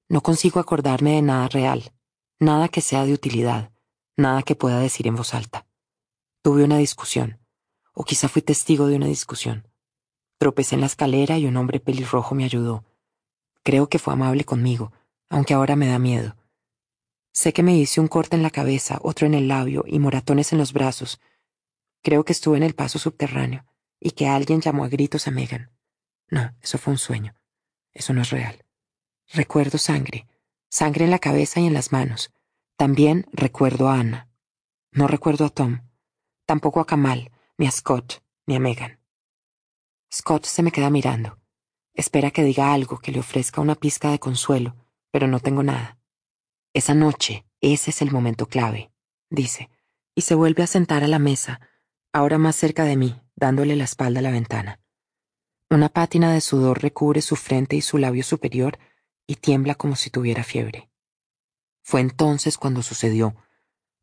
No 0.10 0.20
consigo 0.20 0.60
acordarme 0.60 1.12
de 1.12 1.22
nada 1.22 1.48
real, 1.48 1.94
nada 2.38 2.68
que 2.68 2.82
sea 2.82 3.06
de 3.06 3.14
utilidad, 3.14 3.72
nada 4.18 4.44
que 4.44 4.58
pueda 4.58 4.82
decir 4.82 5.08
en 5.08 5.16
voz 5.16 5.34
alta. 5.34 5.66
Tuve 6.42 6.66
una 6.66 6.78
discusión, 6.78 7.40
o 7.94 8.04
quizá 8.04 8.28
fui 8.28 8.42
testigo 8.42 8.88
de 8.88 8.98
una 8.98 9.08
discusión. 9.08 9.70
Tropecé 10.38 10.76
en 10.76 10.82
la 10.82 10.88
escalera 10.88 11.38
y 11.38 11.46
un 11.46 11.56
hombre 11.56 11.80
pelirrojo 11.80 12.36
me 12.36 12.44
ayudó. 12.44 12.84
Creo 13.64 13.88
que 13.88 14.00
fue 14.00 14.16
amable 14.16 14.44
conmigo, 14.44 14.92
aunque 15.30 15.54
ahora 15.54 15.78
me 15.78 15.88
da 15.88 15.98
miedo. 15.98 16.36
Sé 17.36 17.52
que 17.52 17.64
me 17.64 17.76
hice 17.76 18.00
un 18.00 18.08
corte 18.08 18.38
en 18.38 18.44
la 18.44 18.50
cabeza, 18.50 18.98
otro 19.02 19.28
en 19.28 19.34
el 19.34 19.50
labio 19.50 19.84
y 19.86 20.00
moratones 20.00 20.54
en 20.54 20.58
los 20.58 20.72
brazos. 20.72 21.20
Creo 22.02 22.24
que 22.24 22.32
estuve 22.32 22.56
en 22.56 22.64
el 22.64 22.76
paso 22.76 22.98
subterráneo 22.98 23.66
y 24.00 24.12
que 24.12 24.28
alguien 24.28 24.62
llamó 24.62 24.86
a 24.86 24.88
gritos 24.88 25.28
a 25.28 25.32
Megan. 25.32 25.70
No, 26.30 26.56
eso 26.62 26.78
fue 26.78 26.94
un 26.94 26.98
sueño. 26.98 27.36
Eso 27.94 28.14
no 28.14 28.22
es 28.22 28.30
real. 28.30 28.64
Recuerdo 29.34 29.78
sangre, 29.78 30.30
sangre 30.70 31.04
en 31.04 31.12
la 31.12 31.20
cabeza 31.20 31.60
y 31.60 31.68
en 31.68 31.74
las 31.74 31.92
manos. 31.92 32.32
También 32.78 33.28
recuerdo 33.34 33.90
a 33.90 34.00
Anna. 34.00 34.30
No 34.92 35.08
recuerdo 35.08 35.44
a 35.44 35.50
Tom, 35.50 35.82
tampoco 36.46 36.80
a 36.80 36.88
Kamal, 36.88 37.34
ni 37.58 37.68
a 37.68 37.72
Scott, 37.72 38.24
ni 38.46 38.56
a 38.56 38.62
Megan. 38.62 39.02
Scott 40.10 40.46
se 40.46 40.64
me 40.64 40.72
queda 40.72 40.90
mirando. 40.90 41.38
Espera 41.94 42.32
que 42.32 42.46
diga 42.46 42.74
algo 42.74 43.00
que 43.00 43.12
le 43.12 43.20
ofrezca 43.20 43.60
una 43.60 43.76
pizca 43.76 44.10
de 44.10 44.20
consuelo, 44.20 44.78
pero 45.12 45.28
no 45.28 45.42
tengo 45.42 45.64
nada. 45.64 46.00
Esa 46.76 46.94
noche, 46.94 47.46
ese 47.62 47.92
es 47.92 48.02
el 48.02 48.12
momento 48.12 48.48
clave, 48.48 48.92
dice, 49.30 49.70
y 50.14 50.24
se 50.24 50.36
vuelve 50.36 50.62
a 50.62 50.68
sentar 50.68 51.06
a 51.06 51.08
la 51.08 51.20
mesa, 51.20 51.62
ahora 52.12 52.38
más 52.38 52.58
cerca 52.58 52.84
de 52.84 52.98
mí, 52.98 53.22
dándole 53.34 53.78
la 53.78 53.86
espalda 53.86 54.20
a 54.20 54.24
la 54.24 54.32
ventana. 54.32 54.82
Una 55.70 55.88
pátina 55.88 56.34
de 56.34 56.42
sudor 56.42 56.84
recubre 56.84 57.22
su 57.22 57.38
frente 57.38 57.78
y 57.78 57.82
su 57.82 57.98
labio 57.98 58.26
superior 58.26 58.78
y 59.26 59.36
tiembla 59.36 59.76
como 59.76 59.96
si 59.96 60.10
tuviera 60.10 60.44
fiebre. 60.44 60.90
Fue 61.82 62.02
entonces 62.02 62.58
cuando 62.58 62.84
sucedió, 62.84 63.38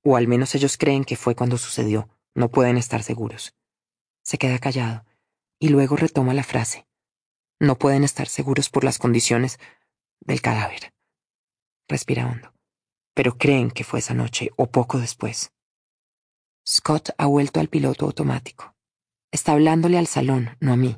o 0.03 0.17
al 0.17 0.27
menos 0.27 0.55
ellos 0.55 0.79
creen 0.79 1.05
que 1.05 1.17
fue 1.17 1.35
cuando 1.35 1.59
sucedió, 1.59 2.09
no 2.35 2.51
pueden 2.51 2.79
estar 2.79 3.03
seguros. 3.03 3.55
Se 4.23 4.39
queda 4.39 4.59
callado 4.59 5.05
y 5.59 5.69
luego 5.69 5.97
retoma 5.97 6.33
la 6.33 6.43
frase. 6.43 6.87
No 7.61 7.77
pueden 7.77 8.03
estar 8.03 8.29
seguros 8.29 8.71
por 8.71 8.83
las 8.83 8.99
condiciones 8.99 9.59
del 10.21 10.41
cadáver. 10.41 10.95
Respira 11.87 12.27
hondo 12.27 12.52
pero 13.15 13.37
creen 13.37 13.71
que 13.71 13.85
fue 13.85 13.99
esa 13.99 14.15
noche 14.15 14.51
o 14.57 14.71
poco 14.71 14.99
después. 14.99 15.53
Scott 16.67 17.11
ha 17.19 17.27
vuelto 17.27 17.61
al 17.61 17.69
piloto 17.69 18.07
automático. 18.07 18.75
Está 19.31 19.53
hablándole 19.53 19.99
al 19.99 20.07
salón, 20.07 20.57
no 20.61 20.73
a 20.73 20.77
mí. 20.77 20.97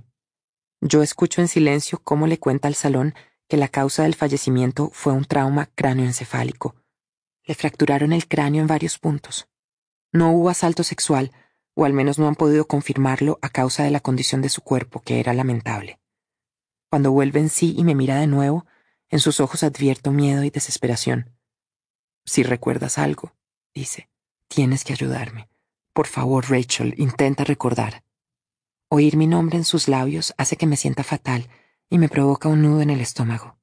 Yo 0.81 1.03
escucho 1.03 1.41
en 1.41 1.49
silencio 1.49 2.01
cómo 2.03 2.27
le 2.27 2.39
cuenta 2.39 2.69
al 2.69 2.75
salón 2.75 3.15
que 3.49 3.57
la 3.57 3.69
causa 3.69 4.03
del 4.03 4.15
fallecimiento 4.15 4.91
fue 4.93 5.13
un 5.13 5.25
trauma 5.25 5.67
cráneoencefálico. 5.75 6.77
Le 7.45 7.55
fracturaron 7.55 8.13
el 8.13 8.27
cráneo 8.29 8.61
en 8.61 8.67
varios 8.67 8.99
puntos. 8.99 9.49
No 10.13 10.33
hubo 10.33 10.51
asalto 10.51 10.83
sexual, 10.83 11.33
o 11.75 11.85
al 11.85 11.93
menos 11.93 12.19
no 12.19 12.29
han 12.29 12.35
podido 12.35 12.67
confirmarlo 12.67 13.39
a 13.43 13.49
causa 13.49 13.83
de 13.85 13.91
la 13.91 14.01
condición 14.01 14.43
de 14.43 14.49
su 14.49 14.63
cuerpo, 14.63 15.01
que 15.01 15.21
era 15.21 15.35
lamentable. 15.35 15.99
Cuando 16.91 17.11
vuelve 17.13 17.41
en 17.41 17.49
sí 17.49 17.75
y 17.77 17.85
me 17.85 17.95
mira 17.95 18.21
de 18.21 18.27
nuevo, 18.27 18.67
en 19.09 19.21
sus 19.21 19.41
ojos 19.41 19.63
advierto 19.63 20.11
miedo 20.13 20.45
y 20.45 20.51
desesperación. 20.51 21.34
Si 22.25 22.43
recuerdas 22.43 22.99
algo, 22.99 23.35
dice, 23.75 24.09
tienes 24.49 24.85
que 24.85 24.93
ayudarme. 24.93 25.49
Por 25.93 26.07
favor, 26.07 26.51
Rachel, 26.51 26.95
intenta 26.97 27.45
recordar. 27.45 28.03
Oír 28.89 29.17
mi 29.17 29.27
nombre 29.27 29.59
en 29.59 29.65
sus 29.65 29.89
labios 29.89 30.35
hace 30.39 30.57
que 30.57 30.67
me 30.67 30.77
sienta 30.77 31.05
fatal 31.05 31.49
y 31.91 31.99
me 31.99 32.09
provoca 32.09 32.49
un 32.49 32.63
nudo 32.63 32.81
en 32.81 32.91
el 32.91 33.01
estómago. 33.01 33.59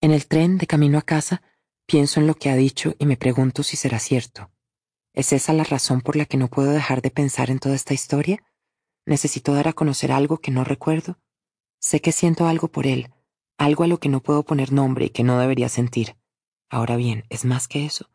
En 0.00 0.10
el 0.12 0.26
tren 0.26 0.58
de 0.58 0.66
camino 0.66 0.98
a 0.98 1.02
casa, 1.02 1.42
pienso 1.86 2.20
en 2.20 2.26
lo 2.26 2.34
que 2.34 2.50
ha 2.50 2.56
dicho 2.56 2.94
y 2.98 3.06
me 3.06 3.16
pregunto 3.16 3.62
si 3.62 3.76
será 3.76 3.98
cierto. 3.98 4.50
¿Es 5.14 5.32
esa 5.32 5.52
la 5.54 5.64
razón 5.64 6.02
por 6.02 6.16
la 6.16 6.26
que 6.26 6.36
no 6.36 6.48
puedo 6.48 6.72
dejar 6.72 7.00
de 7.00 7.10
pensar 7.10 7.50
en 7.50 7.58
toda 7.58 7.74
esta 7.74 7.94
historia? 7.94 8.44
¿Necesito 9.06 9.54
dar 9.54 9.68
a 9.68 9.72
conocer 9.72 10.12
algo 10.12 10.38
que 10.38 10.50
no 10.50 10.62
recuerdo? 10.62 11.18
Sé 11.80 12.00
que 12.00 12.12
siento 12.12 12.46
algo 12.46 12.68
por 12.68 12.86
él, 12.86 13.14
algo 13.56 13.84
a 13.84 13.86
lo 13.86 13.98
que 13.98 14.10
no 14.10 14.20
puedo 14.20 14.42
poner 14.42 14.72
nombre 14.72 15.06
y 15.06 15.10
que 15.10 15.24
no 15.24 15.38
debería 15.38 15.68
sentir. 15.68 16.16
Ahora 16.68 16.96
bien, 16.96 17.24
es 17.30 17.44
más 17.44 17.68
que 17.68 17.86
eso. 17.86 18.10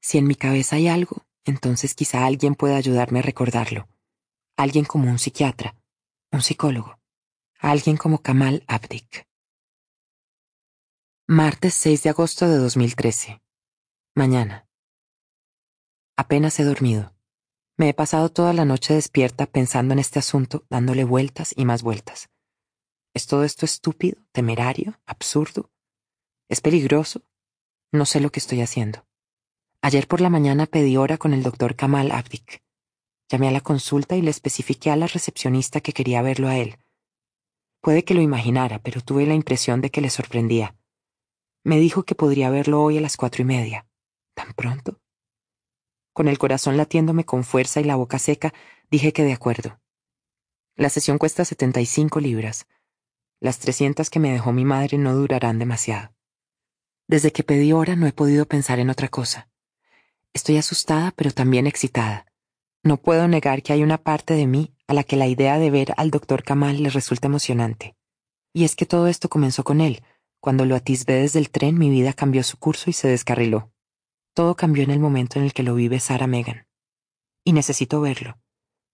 Si 0.00 0.18
en 0.18 0.26
mi 0.26 0.34
cabeza 0.34 0.76
hay 0.76 0.88
algo, 0.88 1.24
entonces 1.44 1.94
quizá 1.94 2.26
alguien 2.26 2.54
pueda 2.54 2.76
ayudarme 2.76 3.20
a 3.20 3.22
recordarlo. 3.22 3.88
Alguien 4.56 4.84
como 4.84 5.10
un 5.10 5.18
psiquiatra, 5.18 5.76
un 6.32 6.42
psicólogo, 6.42 6.98
alguien 7.58 7.96
como 7.96 8.22
Kamal 8.22 8.64
Abdik. 8.66 9.26
Martes 11.26 11.74
6 11.74 12.02
de 12.02 12.10
agosto 12.10 12.48
de 12.48 12.56
2013. 12.56 13.40
Mañana. 14.14 14.66
Apenas 16.16 16.58
he 16.58 16.64
dormido. 16.64 17.14
Me 17.76 17.88
he 17.88 17.94
pasado 17.94 18.30
toda 18.30 18.52
la 18.52 18.64
noche 18.64 18.94
despierta 18.94 19.46
pensando 19.46 19.92
en 19.92 20.00
este 20.00 20.18
asunto, 20.18 20.66
dándole 20.68 21.04
vueltas 21.04 21.54
y 21.56 21.64
más 21.64 21.82
vueltas. 21.82 22.28
¿Es 23.14 23.26
todo 23.26 23.44
esto 23.44 23.64
estúpido, 23.64 24.20
temerario, 24.32 25.00
absurdo? 25.06 25.70
¿Es 26.48 26.60
peligroso? 26.60 27.22
No 27.92 28.06
sé 28.06 28.20
lo 28.20 28.30
que 28.30 28.38
estoy 28.38 28.60
haciendo. 28.60 29.04
Ayer 29.82 30.06
por 30.06 30.20
la 30.20 30.30
mañana 30.30 30.66
pedí 30.66 30.96
hora 30.96 31.18
con 31.18 31.32
el 31.32 31.42
doctor 31.42 31.74
Kamal 31.74 32.12
Abdik. 32.12 32.62
Llamé 33.28 33.48
a 33.48 33.50
la 33.50 33.60
consulta 33.60 34.16
y 34.16 34.22
le 34.22 34.30
especifiqué 34.30 34.90
a 34.90 34.96
la 34.96 35.08
recepcionista 35.08 35.80
que 35.80 35.92
quería 35.92 36.22
verlo 36.22 36.48
a 36.48 36.56
él. 36.56 36.78
Puede 37.80 38.04
que 38.04 38.14
lo 38.14 38.20
imaginara, 38.20 38.78
pero 38.78 39.00
tuve 39.00 39.26
la 39.26 39.34
impresión 39.34 39.80
de 39.80 39.90
que 39.90 40.00
le 40.00 40.10
sorprendía. 40.10 40.76
Me 41.64 41.80
dijo 41.80 42.04
que 42.04 42.14
podría 42.14 42.50
verlo 42.50 42.80
hoy 42.80 42.98
a 42.98 43.00
las 43.00 43.16
cuatro 43.16 43.42
y 43.42 43.46
media. 43.46 43.86
¿Tan 44.34 44.52
pronto? 44.52 45.00
Con 46.12 46.28
el 46.28 46.38
corazón 46.38 46.76
latiéndome 46.76 47.24
con 47.24 47.42
fuerza 47.42 47.80
y 47.80 47.84
la 47.84 47.96
boca 47.96 48.20
seca, 48.20 48.54
dije 48.88 49.12
que 49.12 49.24
de 49.24 49.32
acuerdo. 49.32 49.80
La 50.76 50.90
sesión 50.90 51.18
cuesta 51.18 51.44
setenta 51.44 51.80
y 51.80 51.86
cinco 51.86 52.20
libras. 52.20 52.66
Las 53.40 53.58
trescientas 53.58 54.10
que 54.10 54.20
me 54.20 54.32
dejó 54.32 54.52
mi 54.52 54.64
madre 54.64 54.96
no 54.96 55.14
durarán 55.14 55.58
demasiado. 55.58 56.12
Desde 57.10 57.32
que 57.32 57.42
pedí 57.42 57.72
hora 57.72 57.96
no 57.96 58.06
he 58.06 58.12
podido 58.12 58.46
pensar 58.46 58.78
en 58.78 58.88
otra 58.88 59.08
cosa. 59.08 59.48
Estoy 60.32 60.58
asustada 60.58 61.12
pero 61.16 61.32
también 61.32 61.66
excitada. 61.66 62.24
No 62.84 62.98
puedo 62.98 63.26
negar 63.26 63.64
que 63.64 63.72
hay 63.72 63.82
una 63.82 63.98
parte 63.98 64.34
de 64.34 64.46
mí 64.46 64.76
a 64.86 64.94
la 64.94 65.02
que 65.02 65.16
la 65.16 65.26
idea 65.26 65.58
de 65.58 65.72
ver 65.72 65.92
al 65.96 66.12
doctor 66.12 66.44
Kamal 66.44 66.80
le 66.80 66.88
resulta 66.88 67.26
emocionante. 67.26 67.96
Y 68.52 68.62
es 68.62 68.76
que 68.76 68.86
todo 68.86 69.08
esto 69.08 69.28
comenzó 69.28 69.64
con 69.64 69.80
él. 69.80 70.04
Cuando 70.38 70.64
lo 70.66 70.76
atisbé 70.76 71.14
desde 71.14 71.40
el 71.40 71.50
tren, 71.50 71.76
mi 71.76 71.90
vida 71.90 72.12
cambió 72.12 72.44
su 72.44 72.58
curso 72.58 72.90
y 72.90 72.92
se 72.92 73.08
descarriló. 73.08 73.72
Todo 74.32 74.54
cambió 74.54 74.84
en 74.84 74.92
el 74.92 75.00
momento 75.00 75.40
en 75.40 75.46
el 75.46 75.52
que 75.52 75.64
lo 75.64 75.74
vi 75.74 75.88
besar 75.88 76.22
a 76.22 76.28
Megan. 76.28 76.68
Y 77.42 77.54
necesito 77.54 78.00
verlo. 78.00 78.38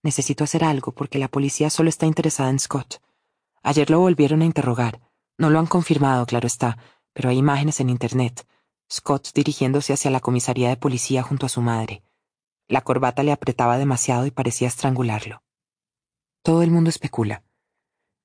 Necesito 0.03 0.43
hacer 0.43 0.65
algo 0.65 0.93
porque 0.93 1.19
la 1.19 1.29
policía 1.29 1.69
solo 1.69 1.91
está 1.91 2.07
interesada 2.07 2.49
en 2.49 2.61
Scott. 2.61 3.03
Ayer 3.63 3.91
lo 3.91 4.01
volvieron 4.01 4.41
a 4.41 4.47
interrogar. 4.47 5.03
No 5.37 5.51
lo 5.51 5.59
han 5.59 5.67
confirmado, 5.67 6.25
claro 6.25 6.47
está, 6.47 6.79
pero 7.17 7.31
hay 7.31 7.39
imágenes 7.39 7.81
en 7.81 7.89
Internet. 7.89 8.47
Scott 8.93 9.31
dirigiéndose 9.35 9.95
hacia 9.95 10.11
la 10.11 10.21
comisaría 10.21 10.69
de 10.69 10.77
policía 10.77 11.23
junto 11.23 11.47
a 11.47 11.49
su 11.49 11.63
madre. 11.63 12.03
La 12.69 12.83
corbata 12.83 13.23
le 13.23 13.33
apretaba 13.33 13.79
demasiado 13.79 14.27
y 14.27 14.31
parecía 14.31 14.69
estrangularlo. 14.69 15.43
Todo 16.43 16.63
el 16.63 16.71
mundo 16.71 16.91
especula. 16.91 17.43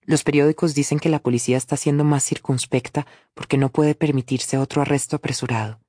Los 0.02 0.26
periódicos 0.26 0.76
dicen 0.76 1.00
que 1.00 1.08
la 1.08 1.20
policía 1.20 1.56
está 1.56 1.78
siendo 1.78 2.04
más 2.04 2.26
circunspecta 2.26 3.08
porque 3.34 3.58
no 3.58 3.70
puede 3.70 3.96
permitirse 3.96 4.58
otro 4.58 4.82
arresto 4.82 5.16
apresurado. 5.16 5.80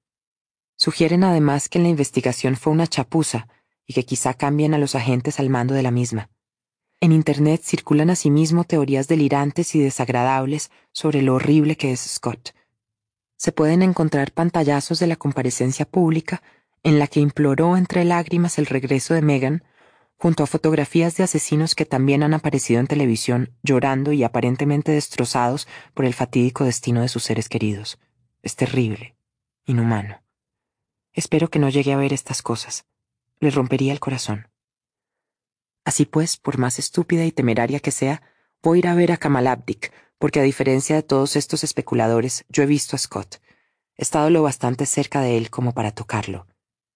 Sugieren 0.77 1.25
además 1.25 1.69
que 1.69 1.81
la 1.81 1.89
investigación 1.89 2.55
fue 2.55 2.73
una 2.73 2.87
chapuza 2.87 3.49
y 3.85 3.95
que 3.95 4.05
quizá 4.05 4.35
cambien 4.35 4.75
a 4.75 4.79
los 4.79 4.95
agentes 4.95 5.41
al 5.41 5.51
mando 5.51 5.75
de 5.75 5.83
la 5.83 5.91
misma. 5.91 6.31
En 7.01 7.11
Internet 7.11 7.63
circulan 7.65 8.11
asimismo 8.11 8.63
teorías 8.63 9.09
delirantes 9.09 9.75
y 9.75 9.81
desagradables 9.81 10.71
sobre 10.93 11.21
lo 11.23 11.35
horrible 11.35 11.77
que 11.77 11.91
es 11.91 12.01
Scott 12.01 12.55
se 13.43 13.51
pueden 13.51 13.83
encontrar 13.83 14.31
pantallazos 14.31 15.01
de 15.01 15.09
la 15.09 15.17
comparecencia 15.17 15.85
pública 15.85 16.45
en 16.85 17.01
la 17.01 17.09
que 17.09 17.19
imploró 17.19 17.77
entre 17.77 18.05
lágrimas 18.05 18.57
el 18.57 18.67
regreso 18.67 19.15
de 19.15 19.23
Megan, 19.23 19.65
junto 20.17 20.45
a 20.45 20.47
fotografías 20.47 21.17
de 21.17 21.25
asesinos 21.25 21.75
que 21.75 21.85
también 21.85 22.23
han 22.23 22.35
aparecido 22.35 22.79
en 22.79 22.87
televisión 22.87 23.51
llorando 23.65 24.13
y 24.13 24.23
aparentemente 24.23 24.93
destrozados 24.93 25.67
por 25.93 26.05
el 26.05 26.15
fatídico 26.15 26.63
destino 26.63 27.01
de 27.01 27.09
sus 27.09 27.25
seres 27.25 27.49
queridos. 27.49 27.99
Es 28.43 28.55
terrible, 28.55 29.17
inhumano. 29.65 30.23
Espero 31.13 31.51
que 31.51 31.59
no 31.59 31.69
llegue 31.69 31.93
a 31.93 31.97
ver 31.97 32.13
estas 32.13 32.43
cosas. 32.43 32.87
Le 33.41 33.51
rompería 33.51 33.93
el 33.93 33.99
corazón. 33.99 34.51
Así 35.85 36.07
pues, 36.07 36.37
por 36.37 36.59
más 36.59 36.79
estúpida 36.79 37.25
y 37.25 37.33
temeraria 37.33 37.81
que 37.81 37.91
sea, 37.91 38.23
voy 38.63 38.79
a 38.79 38.79
ir 38.79 38.87
a 38.87 38.95
ver 38.95 39.11
a 39.11 39.17
Kamal 39.17 39.49
Abdik, 39.49 39.93
porque 40.23 40.39
a 40.39 40.45
diferencia 40.45 40.95
de 40.95 41.03
todos 41.03 41.35
estos 41.35 41.65
especuladores, 41.65 42.45
yo 42.49 42.63
he 42.63 42.67
visto 42.67 42.95
a 42.95 42.99
Scott. 43.01 43.43
He 43.97 44.03
estado 44.03 44.31
lo 44.31 44.41
bastante 44.45 44.87
cerca 44.87 45.21
de 45.21 45.37
él 45.37 45.51
como 45.51 45.75
para 45.75 45.91
tocarlo. 45.91 46.47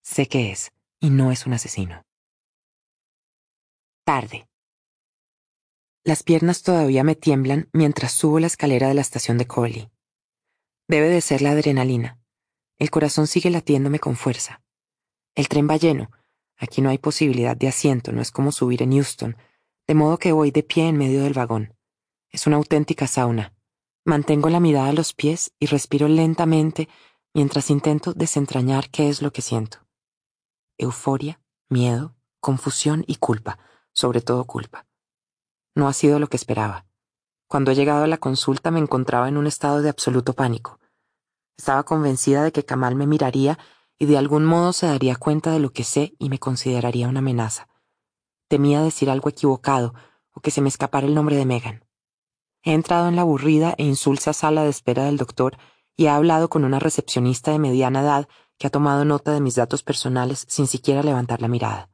Sé 0.01 0.29
que 0.29 0.53
es, 0.53 0.71
y 1.01 1.11
no 1.11 1.33
es 1.33 1.45
un 1.45 1.53
asesino. 1.53 2.05
Tarde. 4.05 4.47
Las 6.05 6.23
piernas 6.23 6.63
todavía 6.63 7.03
me 7.03 7.17
tiemblan 7.17 7.69
mientras 7.73 8.13
subo 8.13 8.39
la 8.39 8.47
escalera 8.47 8.87
de 8.87 8.95
la 8.95 9.01
estación 9.01 9.39
de 9.39 9.49
Coley. 9.49 9.91
Debe 10.87 11.09
de 11.09 11.21
ser 11.21 11.43
la 11.43 11.51
adrenalina. 11.51 12.21
El 12.79 12.93
corazón 12.93 13.27
sigue 13.27 13.51
latiéndome 13.51 13.99
con 13.99 14.15
fuerza. 14.15 14.63
El 15.35 15.49
tren 15.49 15.69
va 15.69 15.79
lleno. 15.79 16.13
Aquí 16.59 16.81
no 16.81 16.91
hay 16.91 16.99
posibilidad 16.99 17.57
de 17.57 17.67
asiento, 17.67 18.13
no 18.13 18.23
es 18.23 18.31
como 18.31 18.53
subir 18.53 18.83
en 18.83 18.93
Houston, 18.93 19.37
de 19.89 19.95
modo 19.95 20.17
que 20.17 20.31
voy 20.31 20.53
de 20.53 20.63
pie 20.63 20.87
en 20.87 20.97
medio 20.97 21.25
del 21.25 21.33
vagón. 21.33 21.76
Es 22.37 22.47
una 22.47 22.57
auténtica 22.57 23.07
sauna. 23.07 23.55
Mantengo 24.05 24.51
la 24.51 24.61
mirada 24.61 24.91
a 24.91 24.93
los 24.93 25.15
pies 25.15 25.55
y 25.59 25.65
respiro 25.65 26.07
lentamente 26.07 26.87
mientras 27.33 27.71
intento 27.71 28.13
desentrañar 28.13 28.91
qué 28.91 29.09
es 29.09 29.23
lo 29.23 29.33
que 29.33 29.41
siento. 29.41 29.79
Euforia, 30.77 31.41
miedo, 31.71 32.15
confusión 32.41 33.05
y 33.07 33.15
culpa, 33.15 33.59
sobre 33.95 34.21
todo 34.21 34.45
culpa. 34.45 34.87
No 35.75 35.89
ha 35.89 35.95
sido 35.95 36.19
lo 36.19 36.27
que 36.27 36.37
esperaba. 36.37 36.85
Cuando 37.49 37.71
he 37.71 37.75
llegado 37.75 38.05
a 38.05 38.07
la 38.07 38.19
consulta 38.19 38.71
me 38.71 38.81
encontraba 38.81 39.29
en 39.29 39.39
un 39.39 39.47
estado 39.47 39.81
de 39.81 39.89
absoluto 39.89 40.35
pánico. 40.35 40.79
Estaba 41.57 41.85
convencida 41.85 42.43
de 42.43 42.53
que 42.53 42.67
Kamal 42.67 42.97
me 42.97 43.07
miraría 43.07 43.59
y 43.99 44.05
de 44.05 44.19
algún 44.19 44.45
modo 44.45 44.75
se 44.75 44.85
daría 44.85 45.17
cuenta 45.17 45.53
de 45.53 45.61
lo 45.61 45.71
que 45.71 45.85
sé 45.85 46.15
y 46.19 46.29
me 46.29 46.39
consideraría 46.39 47.09
una 47.09 47.21
amenaza. 47.21 47.71
Temía 48.47 48.83
decir 48.83 49.09
algo 49.09 49.31
equivocado 49.31 49.95
o 50.33 50.43
que 50.43 50.51
se 50.51 50.61
me 50.61 50.69
escapara 50.69 51.07
el 51.07 51.15
nombre 51.15 51.37
de 51.37 51.47
Megan. 51.47 51.86
He 52.67 52.73
entrado 52.73 53.07
en 53.07 53.15
la 53.15 53.23
aburrida 53.23 53.77
e 53.79 53.85
insulsa 53.85 54.33
sala 54.33 54.65
de 54.65 54.71
espera 54.71 55.05
del 55.05 55.19
doctor 55.19 55.57
y 55.97 56.07
he 56.07 56.09
hablado 56.09 56.51
con 56.51 56.65
una 56.65 56.81
recepcionista 56.81 57.53
de 57.53 57.61
mediana 57.61 58.01
edad 58.01 58.29
que 58.59 58.67
ha 58.67 58.71
tomado 58.71 59.05
nota 59.05 59.31
de 59.31 59.41
mis 59.41 59.55
datos 59.55 59.85
personales 59.85 60.45
sin 60.49 60.67
siquiera 60.67 61.05
levantar 61.05 61.41
la 61.41 61.47
mirada. 61.47 61.91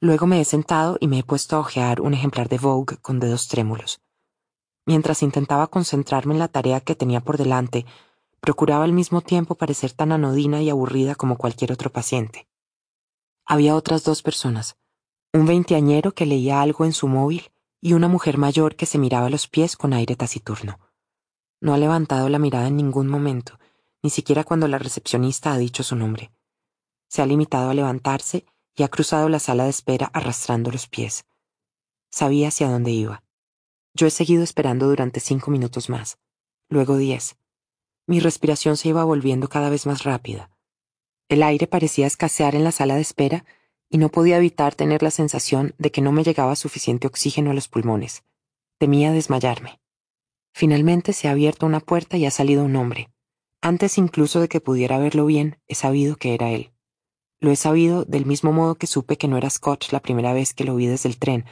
Luego 0.00 0.26
me 0.26 0.40
he 0.40 0.44
sentado 0.44 0.96
y 0.98 1.06
me 1.06 1.20
he 1.20 1.22
puesto 1.22 1.54
a 1.54 1.60
hojear 1.60 2.00
un 2.00 2.14
ejemplar 2.14 2.48
de 2.48 2.58
Vogue 2.58 2.96
con 2.96 3.20
dedos 3.20 3.46
trémulos. 3.46 4.00
Mientras 4.86 5.22
intentaba 5.22 5.68
concentrarme 5.68 6.34
en 6.34 6.40
la 6.40 6.48
tarea 6.48 6.80
que 6.80 6.96
tenía 6.96 7.20
por 7.20 7.38
delante, 7.38 7.86
procuraba 8.40 8.82
al 8.82 8.92
mismo 8.92 9.20
tiempo 9.20 9.54
parecer 9.54 9.92
tan 9.92 10.10
anodina 10.10 10.62
y 10.62 10.68
aburrida 10.68 11.14
como 11.14 11.36
cualquier 11.36 11.70
otro 11.70 11.92
paciente. 11.92 12.48
Había 13.46 13.76
otras 13.76 14.02
dos 14.02 14.22
personas, 14.22 14.74
un 15.32 15.46
veinteañero 15.46 16.10
que 16.10 16.26
leía 16.26 16.60
algo 16.60 16.84
en 16.84 16.92
su 16.92 17.06
móvil 17.06 17.52
y 17.82 17.92
una 17.92 18.08
mujer 18.08 18.38
mayor 18.38 18.76
que 18.76 18.86
se 18.86 18.96
miraba 18.96 19.28
los 19.28 19.48
pies 19.48 19.76
con 19.76 19.92
aire 19.92 20.16
taciturno. 20.16 20.80
No 21.60 21.74
ha 21.74 21.78
levantado 21.78 22.30
la 22.30 22.38
mirada 22.38 22.68
en 22.68 22.76
ningún 22.76 23.08
momento, 23.08 23.58
ni 24.02 24.08
siquiera 24.08 24.44
cuando 24.44 24.68
la 24.68 24.78
recepcionista 24.78 25.52
ha 25.52 25.58
dicho 25.58 25.82
su 25.82 25.96
nombre. 25.96 26.32
Se 27.08 27.20
ha 27.20 27.26
limitado 27.26 27.68
a 27.68 27.74
levantarse 27.74 28.46
y 28.74 28.84
ha 28.84 28.88
cruzado 28.88 29.28
la 29.28 29.40
sala 29.40 29.64
de 29.64 29.70
espera 29.70 30.10
arrastrando 30.14 30.70
los 30.70 30.86
pies. 30.86 31.26
Sabía 32.10 32.48
hacia 32.48 32.70
dónde 32.70 32.92
iba. 32.92 33.24
Yo 33.94 34.06
he 34.06 34.10
seguido 34.10 34.42
esperando 34.42 34.86
durante 34.86 35.20
cinco 35.20 35.50
minutos 35.50 35.90
más, 35.90 36.18
luego 36.68 36.96
diez, 36.96 37.36
mi 38.06 38.20
respiración 38.20 38.76
se 38.76 38.88
iba 38.88 39.04
volviendo 39.04 39.48
cada 39.48 39.70
vez 39.70 39.86
más 39.86 40.04
rápida. 40.04 40.50
El 41.28 41.42
aire 41.42 41.66
parecía 41.66 42.06
escasear 42.06 42.54
en 42.54 42.64
la 42.64 42.72
sala 42.72 42.96
de 42.96 43.00
espera 43.00 43.44
y 43.92 43.98
no 43.98 44.08
podía 44.08 44.38
evitar 44.38 44.74
tener 44.74 45.04
la 45.04 45.12
sensación 45.12 45.74
de 45.78 45.92
que 45.92 46.00
no 46.00 46.10
me 46.10 46.24
llegaba 46.24 46.56
suficiente 46.56 47.06
oxígeno 47.06 47.52
a 47.52 47.54
los 47.54 47.68
pulmones. 47.68 48.24
Temía 48.78 49.12
desmayarme. 49.12 49.78
Finalmente 50.52 51.12
se 51.12 51.28
ha 51.28 51.30
abierto 51.30 51.66
una 51.66 51.78
puerta 51.78 52.16
y 52.16 52.26
ha 52.26 52.32
salido 52.32 52.64
un 52.64 52.74
hombre. 52.74 53.10
Antes 53.60 53.98
incluso 53.98 54.40
de 54.40 54.48
que 54.48 54.60
pudiera 54.60 54.98
verlo 54.98 55.26
bien, 55.26 55.60
he 55.68 55.76
sabido 55.76 56.16
que 56.16 56.34
era 56.34 56.50
él. 56.50 56.72
Lo 57.38 57.52
he 57.52 57.56
sabido 57.56 58.04
del 58.04 58.26
mismo 58.26 58.50
modo 58.50 58.74
que 58.74 58.88
supe 58.88 59.16
que 59.16 59.28
no 59.28 59.36
era 59.36 59.50
Scott 59.50 59.92
la 59.92 60.00
primera 60.00 60.32
vez 60.32 60.54
que 60.54 60.64
lo 60.64 60.74
vi 60.74 60.86
desde 60.86 61.08
el 61.08 61.18
tren, 61.18 61.44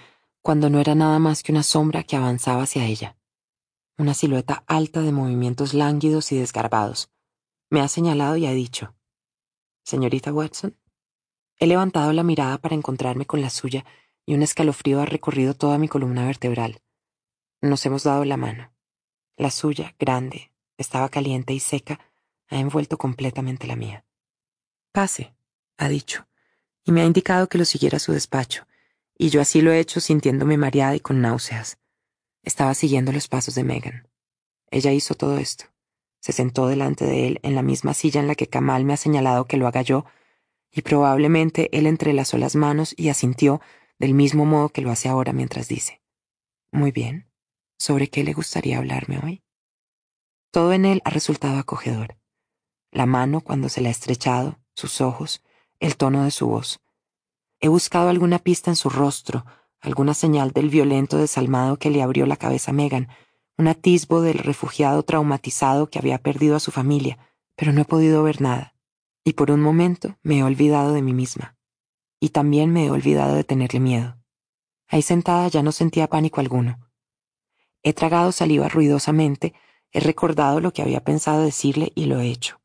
cuando 0.43 0.69
no 0.69 0.81
era 0.81 0.97
nada 0.97 1.21
más 1.21 1.45
que 1.45 1.53
una 1.53 1.63
sombra 1.63 2.03
que 2.03 2.17
avanzaba 2.17 2.65
hacia 2.65 2.87
ella 2.87 3.17
una 4.01 4.15
silueta 4.15 4.65
alta 4.67 5.03
de 5.03 5.13
movimientos 5.13 5.75
lánguidos 5.75 6.33
y 6.33 6.39
desgarbados. 6.39 7.11
Me 7.69 7.83
ha 7.83 7.89
señalado 7.89 8.37
y 8.37 8.47
ha 8.47 8.53
dicho, 8.53 8.95
Señorita 9.85 10.33
Watson. 10.33 10.77
He 11.63 11.67
levantado 11.67 12.15
la 12.15 12.23
mirada 12.23 12.57
para 12.57 12.75
encontrarme 12.75 13.27
con 13.27 13.43
la 13.43 13.51
suya 13.51 13.85
y 14.25 14.33
un 14.33 14.43
escalofrío 14.43 15.03
ha 15.03 15.05
recorrido 15.05 15.53
toda 15.53 15.77
mi 15.77 15.89
columna 15.89 16.25
vertebral. 16.25 16.81
Nos 17.61 17.85
hemos 17.85 18.03
dado 18.03 18.25
la 18.25 18.39
mano. 18.39 18.73
La 19.37 19.51
suya, 19.51 19.95
grande, 19.99 20.53
estaba 20.79 21.11
caliente 21.11 21.53
y 21.53 21.61
seca, 21.61 22.01
ha 22.49 22.59
envuelto 22.59 22.97
completamente 22.97 23.67
la 23.67 23.77
mía. 23.77 24.07
Pase, 24.91 25.35
ha 25.77 25.91
dicho, 25.91 26.27
y 26.83 26.93
me 26.93 27.03
ha 27.03 27.05
indicado 27.05 27.51
que 27.51 27.59
lo 27.59 27.67
siguiera 27.67 27.99
a 27.99 28.01
su 28.01 28.13
despacho, 28.13 28.67
y 29.19 29.29
yo 29.29 29.43
así 29.43 29.61
lo 29.61 29.71
he 29.71 29.81
hecho 29.81 30.01
sintiéndome 30.01 30.57
mareada 30.57 30.97
y 30.97 31.01
con 31.01 31.21
náuseas. 31.21 31.79
Estaba 32.43 32.73
siguiendo 32.73 33.13
los 33.13 33.29
pasos 33.29 33.55
de 33.55 33.65
Megan. 33.65 34.09
Ella 34.71 34.93
hizo 34.93 35.15
todo 35.15 35.37
esto. 35.37 35.67
Se 36.21 36.33
sentó 36.33 36.69
delante 36.69 37.05
de 37.05 37.27
él 37.27 37.41
en 37.43 37.55
la 37.55 37.63
misma 37.63 37.93
silla 37.93 38.21
en 38.21 38.29
la 38.29 38.35
que 38.35 38.49
Kamal 38.49 38.87
me 38.87 38.95
ha 38.95 38.97
señalado 38.97 39.45
que 39.45 39.59
lo 39.59 39.67
haga 39.67 39.83
yo, 39.83 40.07
y 40.73 40.83
probablemente 40.83 41.69
él 41.77 41.87
entrelazó 41.87 42.39
las 42.39 42.55
manos 42.57 42.95
y 42.97 43.09
asintió 43.09 43.61
del 43.99 44.15
mismo 44.15 44.47
modo 44.47 44.71
que 44.71 44.83
lo 44.83 44.91
hace 44.91 45.09
ahora 45.09 45.33
mientras 45.33 45.69
dice, 45.69 46.03
Muy 46.73 46.93
bien, 46.93 47.31
¿sobre 47.79 48.09
qué 48.09 48.25
le 48.25 48.33
gustaría 48.33 48.79
hablarme 48.79 49.21
hoy? 49.23 49.43
Todo 50.51 50.73
en 50.73 50.85
él 50.85 51.03
ha 51.05 51.11
resultado 51.11 51.59
acogedor. 51.59 52.17
La 52.91 53.07
mano 53.07 53.41
cuando 53.41 53.69
se 53.69 53.81
la 53.81 53.89
ha 53.89 53.93
estrechado, 53.93 54.59
sus 54.75 55.01
ojos, 55.01 55.43
el 55.79 55.97
tono 55.97 56.25
de 56.25 56.31
su 56.31 56.47
voz. 56.47 56.81
He 57.61 57.69
buscado 57.69 58.09
alguna 58.09 58.39
pista 58.39 58.71
en 58.71 58.77
su 58.77 58.89
rostro, 58.89 59.45
alguna 59.81 60.15
señal 60.15 60.51
del 60.53 60.71
violento 60.71 61.19
desalmado 61.19 61.79
que 61.79 61.91
le 61.91 62.03
abrió 62.03 62.27
la 62.27 62.37
cabeza 62.37 62.71
a 62.71 62.75
Megan, 62.75 63.09
un 63.59 63.69
atisbo 63.69 64.23
del 64.23 64.39
refugiado 64.39 65.03
traumatizado 65.03 65.91
que 65.91 65.99
había 65.99 66.19
perdido 66.19 66.57
a 66.57 66.61
su 66.61 66.71
familia, 66.71 67.19
pero 67.57 67.73
no 67.73 67.83
he 67.83 67.85
podido 67.85 68.23
ver 68.23 68.41
nada. 68.41 68.75
Y 69.25 69.35
por 69.35 69.51
un 69.51 69.61
momento 69.61 70.17
me 70.23 70.39
he 70.39 70.43
olvidado 70.43 70.93
de 70.93 71.03
mí 71.03 71.13
misma. 71.13 71.57
Y 72.19 72.31
también 72.31 72.73
me 72.73 72.87
he 72.87 72.91
olvidado 72.91 73.35
de 73.35 73.45
tenerle 73.45 73.81
miedo. 73.81 74.17
Ahí 74.89 75.03
sentada 75.03 75.49
ya 75.49 75.63
no 75.63 75.73
sentía 75.73 76.09
pánico 76.09 76.41
alguno. 76.41 76.79
He 77.83 77.93
tragado 77.93 78.33
saliva 78.33 78.69
ruidosamente, 78.69 79.55
he 79.93 80.01
recordado 80.01 80.61
lo 80.61 80.73
que 80.73 80.83
había 80.83 81.03
pensado 81.03 81.43
decirle 81.43 81.93
y 81.95 82.07
lo 82.07 82.21
he 82.21 82.29
hecho. 82.29 82.61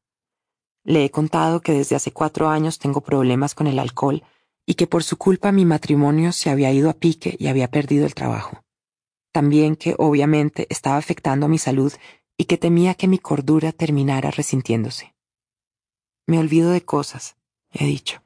Le 0.83 1.05
he 1.05 1.09
contado 1.09 1.61
que 1.61 1.71
desde 1.71 1.95
hace 1.95 2.11
cuatro 2.11 2.47
años 2.47 2.77
tengo 2.77 3.01
problemas 3.01 3.55
con 3.55 3.67
el 3.67 3.79
alcohol 3.79 4.23
y 4.65 4.75
que 4.75 4.87
por 4.87 5.03
su 5.03 5.17
culpa 5.17 5.51
mi 5.51 5.65
matrimonio 5.65 6.31
se 6.31 6.49
había 6.49 6.71
ido 6.71 6.89
a 6.89 6.93
pique 6.93 7.35
y 7.39 7.47
había 7.47 7.69
perdido 7.69 8.05
el 8.05 8.13
trabajo. 8.13 8.63
También 9.31 9.75
que 9.75 9.95
obviamente 9.97 10.67
estaba 10.69 10.97
afectando 10.97 11.47
a 11.47 11.49
mi 11.49 11.57
salud 11.57 11.91
y 12.37 12.45
que 12.45 12.57
temía 12.57 12.93
que 12.93 13.07
mi 13.07 13.17
cordura 13.17 13.71
terminara 13.71 14.29
resintiéndose. 14.31 15.14
Me 16.27 16.39
olvido 16.39 16.71
de 16.71 16.83
cosas, 16.83 17.35
he 17.71 17.85
dicho. 17.85 18.21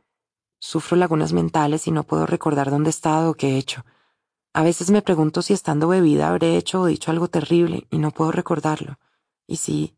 Sufro 0.60 0.96
lagunas 0.96 1.34
mentales 1.34 1.88
y 1.88 1.92
no 1.92 2.04
puedo 2.04 2.26
recordar 2.26 2.70
dónde 2.70 2.90
he 2.90 2.92
estado 2.92 3.32
o 3.32 3.34
qué 3.34 3.50
he 3.50 3.58
hecho. 3.58 3.86
A 4.54 4.64
veces 4.64 4.90
me 4.90 5.02
pregunto 5.02 5.42
si 5.42 5.54
estando 5.54 5.88
bebida 5.88 6.30
habré 6.30 6.58
hecho 6.58 6.82
o 6.82 6.86
dicho 6.86 7.12
algo 7.12 7.28
terrible 7.28 7.88
y 7.90 7.98
no 7.98 8.12
puedo 8.12 8.32
recordarlo. 8.32 9.00
Y 9.48 9.58
si... 9.58 9.96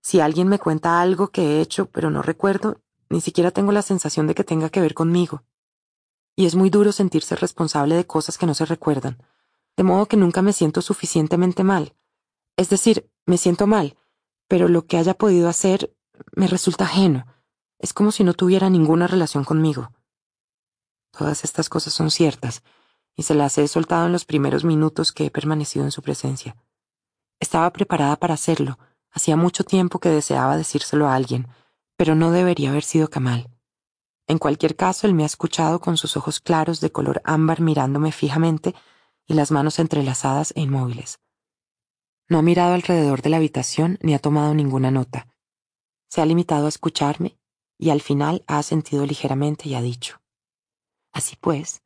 Si 0.00 0.20
alguien 0.20 0.48
me 0.48 0.58
cuenta 0.58 1.00
algo 1.00 1.28
que 1.28 1.42
he 1.42 1.60
hecho 1.60 1.86
pero 1.86 2.10
no 2.10 2.22
recuerdo, 2.22 2.80
ni 3.08 3.20
siquiera 3.20 3.50
tengo 3.50 3.72
la 3.72 3.82
sensación 3.82 4.26
de 4.26 4.34
que 4.34 4.44
tenga 4.44 4.68
que 4.70 4.80
ver 4.80 4.94
conmigo. 4.94 5.44
Y 6.36 6.46
es 6.46 6.54
muy 6.54 6.70
duro 6.70 6.92
sentirse 6.92 7.36
responsable 7.36 7.94
de 7.94 8.06
cosas 8.06 8.38
que 8.38 8.46
no 8.46 8.54
se 8.54 8.64
recuerdan, 8.64 9.22
de 9.76 9.82
modo 9.82 10.06
que 10.06 10.16
nunca 10.16 10.40
me 10.42 10.52
siento 10.52 10.82
suficientemente 10.82 11.64
mal. 11.64 11.94
Es 12.56 12.68
decir, 12.68 13.10
me 13.26 13.38
siento 13.38 13.66
mal, 13.66 13.96
pero 14.46 14.68
lo 14.68 14.86
que 14.86 14.98
haya 14.98 15.14
podido 15.14 15.48
hacer 15.48 15.94
me 16.34 16.46
resulta 16.46 16.84
ajeno. 16.84 17.26
Es 17.78 17.92
como 17.92 18.12
si 18.12 18.24
no 18.24 18.34
tuviera 18.34 18.70
ninguna 18.70 19.06
relación 19.06 19.44
conmigo. 19.44 19.90
Todas 21.16 21.44
estas 21.44 21.68
cosas 21.68 21.92
son 21.92 22.10
ciertas, 22.10 22.62
y 23.16 23.24
se 23.24 23.34
las 23.34 23.58
he 23.58 23.66
soltado 23.68 24.06
en 24.06 24.12
los 24.12 24.24
primeros 24.24 24.64
minutos 24.64 25.12
que 25.12 25.26
he 25.26 25.30
permanecido 25.30 25.84
en 25.84 25.90
su 25.90 26.02
presencia. 26.02 26.56
Estaba 27.40 27.72
preparada 27.72 28.16
para 28.16 28.34
hacerlo, 28.34 28.78
hacía 29.10 29.36
mucho 29.36 29.64
tiempo 29.64 29.98
que 29.98 30.08
deseaba 30.08 30.56
decírselo 30.56 31.08
a 31.08 31.14
alguien, 31.14 31.48
pero 31.96 32.14
no 32.14 32.30
debería 32.30 32.70
haber 32.70 32.84
sido 32.84 33.08
Kamal. 33.08 33.50
En 34.28 34.38
cualquier 34.38 34.76
caso, 34.76 35.06
él 35.06 35.14
me 35.14 35.22
ha 35.22 35.26
escuchado 35.26 35.80
con 35.80 35.96
sus 35.96 36.16
ojos 36.16 36.38
claros 36.40 36.80
de 36.80 36.92
color 36.92 37.22
ámbar 37.24 37.60
mirándome 37.60 38.12
fijamente 38.12 38.74
y 39.26 39.34
las 39.34 39.50
manos 39.50 39.78
entrelazadas 39.78 40.52
e 40.54 40.60
inmóviles. 40.60 41.18
No 42.28 42.38
ha 42.38 42.42
mirado 42.42 42.74
alrededor 42.74 43.22
de 43.22 43.30
la 43.30 43.38
habitación 43.38 43.98
ni 44.02 44.14
ha 44.14 44.18
tomado 44.18 44.54
ninguna 44.54 44.90
nota. 44.90 45.26
Se 46.08 46.20
ha 46.20 46.26
limitado 46.26 46.66
a 46.66 46.70
escucharme 46.70 47.38
y 47.78 47.90
al 47.90 48.00
final 48.00 48.44
ha 48.46 48.58
asentido 48.58 49.06
ligeramente 49.06 49.68
y 49.68 49.74
ha 49.74 49.82
dicho. 49.82 50.20
Así 51.12 51.36
pues, 51.36 51.82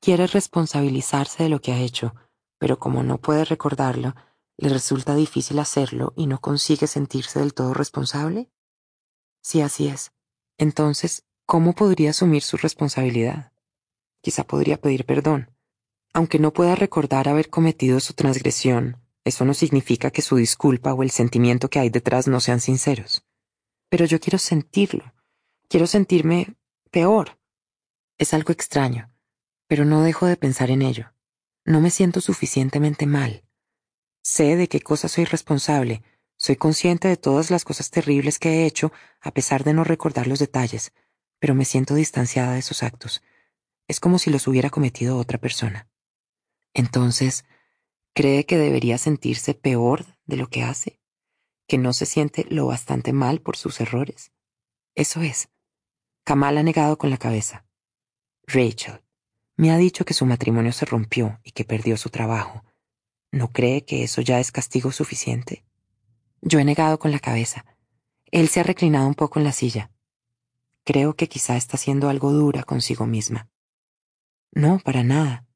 quiere 0.00 0.26
responsabilizarse 0.26 1.44
de 1.44 1.48
lo 1.48 1.60
que 1.60 1.72
ha 1.72 1.80
hecho, 1.80 2.14
pero 2.58 2.78
como 2.78 3.02
no 3.02 3.18
puede 3.18 3.44
recordarlo, 3.44 4.14
le 4.56 4.68
resulta 4.68 5.14
difícil 5.14 5.58
hacerlo 5.58 6.12
y 6.16 6.26
no 6.26 6.40
consigue 6.40 6.86
sentirse 6.86 7.40
del 7.40 7.54
todo 7.54 7.74
responsable. 7.74 8.50
Si 9.42 9.60
así 9.60 9.88
es, 9.88 10.12
entonces, 10.58 11.24
¿cómo 11.46 11.74
podría 11.74 12.10
asumir 12.10 12.42
su 12.42 12.56
responsabilidad? 12.56 13.52
Quizá 14.20 14.44
podría 14.44 14.80
pedir 14.80 15.04
perdón. 15.04 15.50
Aunque 16.12 16.38
no 16.38 16.52
pueda 16.52 16.76
recordar 16.76 17.28
haber 17.28 17.48
cometido 17.48 17.98
su 17.98 18.12
transgresión, 18.12 18.98
eso 19.24 19.44
no 19.44 19.54
significa 19.54 20.10
que 20.10 20.22
su 20.22 20.36
disculpa 20.36 20.92
o 20.94 21.02
el 21.02 21.10
sentimiento 21.10 21.70
que 21.70 21.78
hay 21.78 21.90
detrás 21.90 22.28
no 22.28 22.38
sean 22.38 22.60
sinceros. 22.60 23.24
Pero 23.92 24.06
yo 24.06 24.18
quiero 24.20 24.38
sentirlo. 24.38 25.12
Quiero 25.68 25.86
sentirme 25.86 26.56
peor. 26.90 27.38
Es 28.16 28.32
algo 28.32 28.50
extraño, 28.50 29.12
pero 29.66 29.84
no 29.84 30.02
dejo 30.02 30.24
de 30.24 30.38
pensar 30.38 30.70
en 30.70 30.80
ello. 30.80 31.12
No 31.66 31.78
me 31.82 31.90
siento 31.90 32.22
suficientemente 32.22 33.04
mal. 33.04 33.44
Sé 34.22 34.56
de 34.56 34.66
qué 34.66 34.80
cosas 34.80 35.12
soy 35.12 35.26
responsable, 35.26 36.02
soy 36.38 36.56
consciente 36.56 37.06
de 37.06 37.18
todas 37.18 37.50
las 37.50 37.66
cosas 37.66 37.90
terribles 37.90 38.38
que 38.38 38.62
he 38.62 38.64
hecho, 38.64 38.92
a 39.20 39.30
pesar 39.34 39.62
de 39.62 39.74
no 39.74 39.84
recordar 39.84 40.26
los 40.26 40.38
detalles, 40.38 40.94
pero 41.38 41.54
me 41.54 41.66
siento 41.66 41.94
distanciada 41.94 42.54
de 42.54 42.60
esos 42.60 42.82
actos. 42.82 43.22
Es 43.88 44.00
como 44.00 44.18
si 44.18 44.30
los 44.30 44.46
hubiera 44.46 44.70
cometido 44.70 45.18
otra 45.18 45.36
persona. 45.36 45.90
Entonces, 46.72 47.44
¿cree 48.14 48.46
que 48.46 48.56
debería 48.56 48.96
sentirse 48.96 49.52
peor 49.52 50.06
de 50.24 50.38
lo 50.38 50.48
que 50.48 50.62
hace? 50.62 51.01
¿Que 51.72 51.78
no 51.78 51.94
se 51.94 52.04
siente 52.04 52.44
lo 52.50 52.66
bastante 52.66 53.14
mal 53.14 53.40
por 53.40 53.56
sus 53.56 53.80
errores? 53.80 54.30
Eso 54.94 55.22
es. 55.22 55.48
Kamal 56.22 56.58
ha 56.58 56.62
negado 56.62 56.98
con 56.98 57.08
la 57.08 57.16
cabeza. 57.16 57.64
Rachel 58.46 59.02
me 59.56 59.70
ha 59.70 59.78
dicho 59.78 60.04
que 60.04 60.12
su 60.12 60.26
matrimonio 60.26 60.72
se 60.72 60.84
rompió 60.84 61.40
y 61.42 61.52
que 61.52 61.64
perdió 61.64 61.96
su 61.96 62.10
trabajo. 62.10 62.62
¿No 63.30 63.52
cree 63.52 63.86
que 63.86 64.02
eso 64.02 64.20
ya 64.20 64.38
es 64.38 64.52
castigo 64.52 64.92
suficiente? 64.92 65.64
Yo 66.42 66.58
he 66.58 66.64
negado 66.66 66.98
con 66.98 67.10
la 67.10 67.20
cabeza. 67.20 67.64
Él 68.26 68.48
se 68.48 68.60
ha 68.60 68.64
reclinado 68.64 69.06
un 69.06 69.14
poco 69.14 69.38
en 69.38 69.44
la 69.46 69.52
silla. 69.52 69.90
Creo 70.84 71.16
que 71.16 71.30
quizá 71.30 71.56
está 71.56 71.78
siendo 71.78 72.10
algo 72.10 72.32
dura 72.32 72.64
consigo 72.64 73.06
misma. 73.06 73.48
No, 74.50 74.78
para 74.78 75.04
nada. 75.04 75.46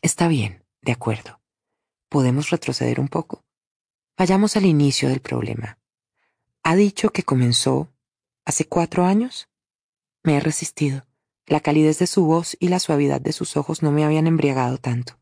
Está 0.00 0.28
bien, 0.28 0.64
de 0.82 0.92
acuerdo. 0.92 1.40
¿Podemos 2.08 2.50
retroceder 2.50 3.00
un 3.00 3.08
poco? 3.08 3.45
Vayamos 4.18 4.56
al 4.56 4.64
inicio 4.64 5.10
del 5.10 5.20
problema. 5.20 5.78
¿Ha 6.62 6.74
dicho 6.74 7.10
que 7.10 7.22
comenzó 7.22 7.92
hace 8.46 8.66
cuatro 8.66 9.04
años? 9.04 9.50
Me 10.22 10.36
he 10.36 10.40
resistido. 10.40 11.06
La 11.44 11.60
calidez 11.60 11.98
de 11.98 12.06
su 12.06 12.24
voz 12.24 12.56
y 12.58 12.68
la 12.68 12.78
suavidad 12.78 13.20
de 13.20 13.34
sus 13.34 13.58
ojos 13.58 13.82
no 13.82 13.92
me 13.92 14.04
habían 14.04 14.26
embriagado 14.26 14.78
tanto. 14.78 15.18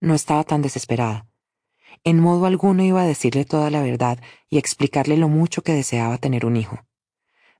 No 0.00 0.14
estaba 0.14 0.44
tan 0.44 0.60
desesperada. 0.60 1.26
En 2.04 2.20
modo 2.20 2.44
alguno 2.44 2.84
iba 2.84 3.00
a 3.00 3.06
decirle 3.06 3.46
toda 3.46 3.70
la 3.70 3.80
verdad 3.80 4.20
y 4.50 4.58
explicarle 4.58 5.16
lo 5.16 5.28
mucho 5.28 5.62
que 5.62 5.72
deseaba 5.72 6.18
tener 6.18 6.44
un 6.44 6.56
hijo. 6.56 6.86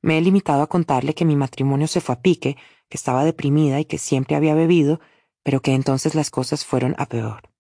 Me 0.03 0.19
he 0.19 0.21
limitado 0.21 0.61
a 0.61 0.69
contarle 0.69 1.15
que 1.15 1.25
mi 1.25 1.35
matrimonio 1.35 1.89
se 1.89 2.03
fue 2.03 2.15
a 2.15 2.21
pique, 2.21 2.59
que 2.91 2.99
estaba 2.99 3.25
deprimida 3.25 3.81
y 3.81 3.87
que 3.87 3.97
siempre 3.97 4.37
había 4.37 4.55
bebido, 4.55 5.01
pero 5.43 5.63
que 5.63 5.73
entonces 5.73 6.15
las 6.15 6.29
cosas 6.29 6.67
fueron 6.67 6.95
a 6.99 7.07
peor. 7.07 7.51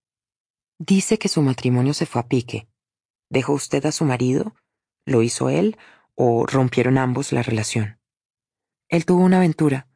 Dice 0.79 1.19
que 1.19 1.29
su 1.29 1.41
matrimonio 1.41 1.95
se 1.95 2.05
fue 2.05 2.21
a 2.21 2.29
pique. 2.29 2.68
¿Dejó 3.31 3.53
usted 3.53 3.85
a 3.87 3.93
su 3.93 4.05
marido? 4.05 4.55
¿Lo 5.05 5.23
hizo 5.23 5.51
él? 5.51 5.77
¿O 6.15 6.47
rompieron 6.47 6.99
ambos 6.99 7.33
la 7.33 7.43
relación? 7.43 7.99
Él 8.89 9.05
tuvo 9.05 9.23
una 9.23 9.37
aventura. 9.39 9.89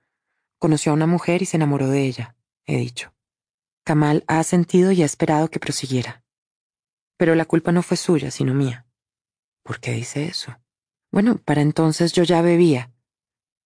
Conoció 0.58 0.92
a 0.92 0.94
una 0.94 1.06
mujer 1.06 1.42
y 1.42 1.47
se 1.47 1.56
enamoró 1.56 1.88
de 1.88 2.02
ella, 2.04 2.36
he 2.66 2.76
dicho. 2.76 3.12
Kamal 3.84 4.22
ha 4.28 4.42
sentido 4.44 4.92
y 4.92 5.02
ha 5.02 5.06
esperado 5.06 5.48
que 5.50 5.58
prosiguiera. 5.58 6.24
Pero 7.16 7.34
la 7.34 7.44
culpa 7.44 7.72
no 7.72 7.82
fue 7.82 7.97
suya, 7.97 8.31
sino 8.31 8.54
mía. 8.54 8.86
¿Por 9.62 9.81
qué 9.81 9.92
dice 9.92 10.26
eso? 10.26 10.56
Bueno, 11.10 11.38
para 11.38 11.62
entonces 11.62 12.12
yo 12.12 12.22
ya 12.22 12.42
bebía. 12.42 12.92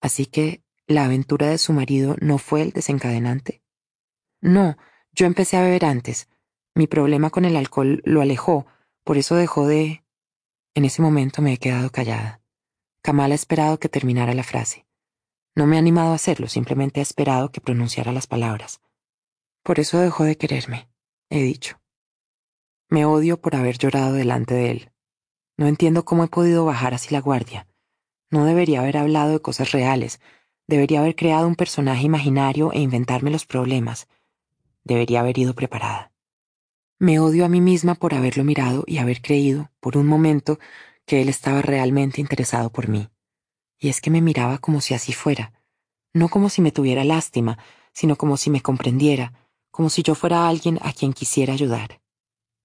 Así 0.01 0.27
que 0.27 0.63
la 0.87 1.05
aventura 1.05 1.49
de 1.49 1.59
su 1.59 1.73
marido 1.73 2.17
no 2.21 2.39
fue 2.39 2.63
el 2.63 2.71
desencadenante. 2.71 3.63
No, 4.41 4.77
yo 5.13 5.27
empecé 5.27 5.57
a 5.57 5.63
beber 5.63 5.85
antes. 5.85 6.29
Mi 6.75 6.87
problema 6.87 7.31
con 7.31 7.45
el 7.45 7.57
alcohol 7.57 8.03
lo 8.05 8.21
alejó, 8.21 8.67
por 9.07 9.19
eso 9.19 9.37
dejó 9.37 9.69
de... 9.69 10.03
En 10.75 10.85
ese 10.85 11.01
momento 11.01 11.41
me 11.41 11.53
he 11.53 11.59
quedado 11.59 11.91
callada. 11.91 12.43
Kamal 13.03 13.31
ha 13.31 13.37
esperado 13.37 13.79
que 13.79 13.89
terminara 13.89 14.35
la 14.35 14.43
frase. 14.43 14.85
No 15.55 15.65
me 15.65 15.77
ha 15.77 15.79
animado 15.79 16.11
a 16.11 16.17
hacerlo, 16.17 16.49
simplemente 16.49 16.99
ha 16.99 17.05
esperado 17.05 17.53
que 17.53 17.61
pronunciara 17.61 18.11
las 18.11 18.27
palabras. 18.27 18.81
Por 19.63 19.79
eso 19.79 20.01
dejó 20.01 20.25
de 20.25 20.37
quererme, 20.37 20.89
he 21.31 21.41
dicho. 21.41 21.81
Me 22.91 23.05
odio 23.05 23.41
por 23.41 23.55
haber 23.55 23.79
llorado 23.79 24.13
delante 24.13 24.55
de 24.55 24.71
él. 24.73 24.93
No 25.57 25.69
entiendo 25.69 26.05
cómo 26.05 26.25
he 26.25 26.29
podido 26.29 26.65
bajar 26.65 26.93
así 26.93 27.15
la 27.15 27.21
guardia. 27.21 27.69
No 28.29 28.45
debería 28.45 28.81
haber 28.81 28.97
hablado 28.97 29.31
de 29.31 29.41
cosas 29.41 29.71
reales. 29.71 30.21
Debería 30.67 30.99
haber 30.99 31.15
creado 31.15 31.47
un 31.47 31.55
personaje 31.55 32.03
imaginario 32.03 32.73
e 32.73 32.81
inventarme 32.81 33.31
los 33.31 33.47
problemas. 33.47 34.09
Debería 34.83 35.21
haber 35.21 35.39
ido 35.39 35.55
preparada. 35.55 36.11
Me 36.99 37.19
odio 37.19 37.45
a 37.45 37.49
mí 37.49 37.61
misma 37.61 37.95
por 37.95 38.15
haberlo 38.15 38.45
mirado 38.45 38.85
y 38.87 38.99
haber 38.99 39.21
creído, 39.21 39.71
por 39.81 39.97
un 39.97 40.07
momento, 40.07 40.59
que 41.05 41.21
él 41.23 41.29
estaba 41.29 41.63
realmente 41.63 42.21
interesado 42.21 42.71
por 42.71 42.89
mí 42.89 43.11
y 43.79 43.89
es 43.89 44.01
que 44.01 44.11
me 44.11 44.21
miraba 44.21 44.59
como 44.59 44.81
si 44.81 44.95
así 44.95 45.13
fuera, 45.13 45.53
no 46.13 46.29
como 46.29 46.49
si 46.49 46.63
me 46.63 46.73
tuviera 46.73 47.05
lástima, 47.05 47.59
sino 47.93 48.17
como 48.17 48.37
si 48.37 48.51
me 48.51 48.63
comprendiera, 48.63 49.33
como 49.71 49.91
si 49.91 50.03
yo 50.03 50.15
fuera 50.15 50.49
alguien 50.49 50.79
a 50.83 50.93
quien 50.93 51.13
quisiera 51.13 51.53
ayudar. 51.53 52.01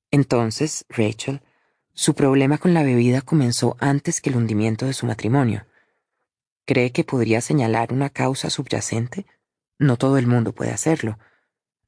Entonces, 0.09 0.85
Rachel, 0.89 1.41
su 1.93 2.13
problema 2.13 2.57
con 2.57 2.73
la 2.73 2.83
bebida 2.83 3.21
comenzó 3.21 3.75
antes 3.79 4.21
que 4.21 4.29
el 4.29 4.37
hundimiento 4.37 4.85
de 4.85 4.93
su 4.93 5.05
matrimonio. 5.05 5.65
¿Cree 6.65 6.91
que 6.91 7.03
podría 7.03 7.41
señalar 7.41 7.91
una 7.91 8.09
causa 8.09 8.49
subyacente? 8.49 9.25
No 9.77 9.97
todo 9.97 10.17
el 10.17 10.27
mundo 10.27 10.53
puede 10.53 10.71
hacerlo. 10.71 11.17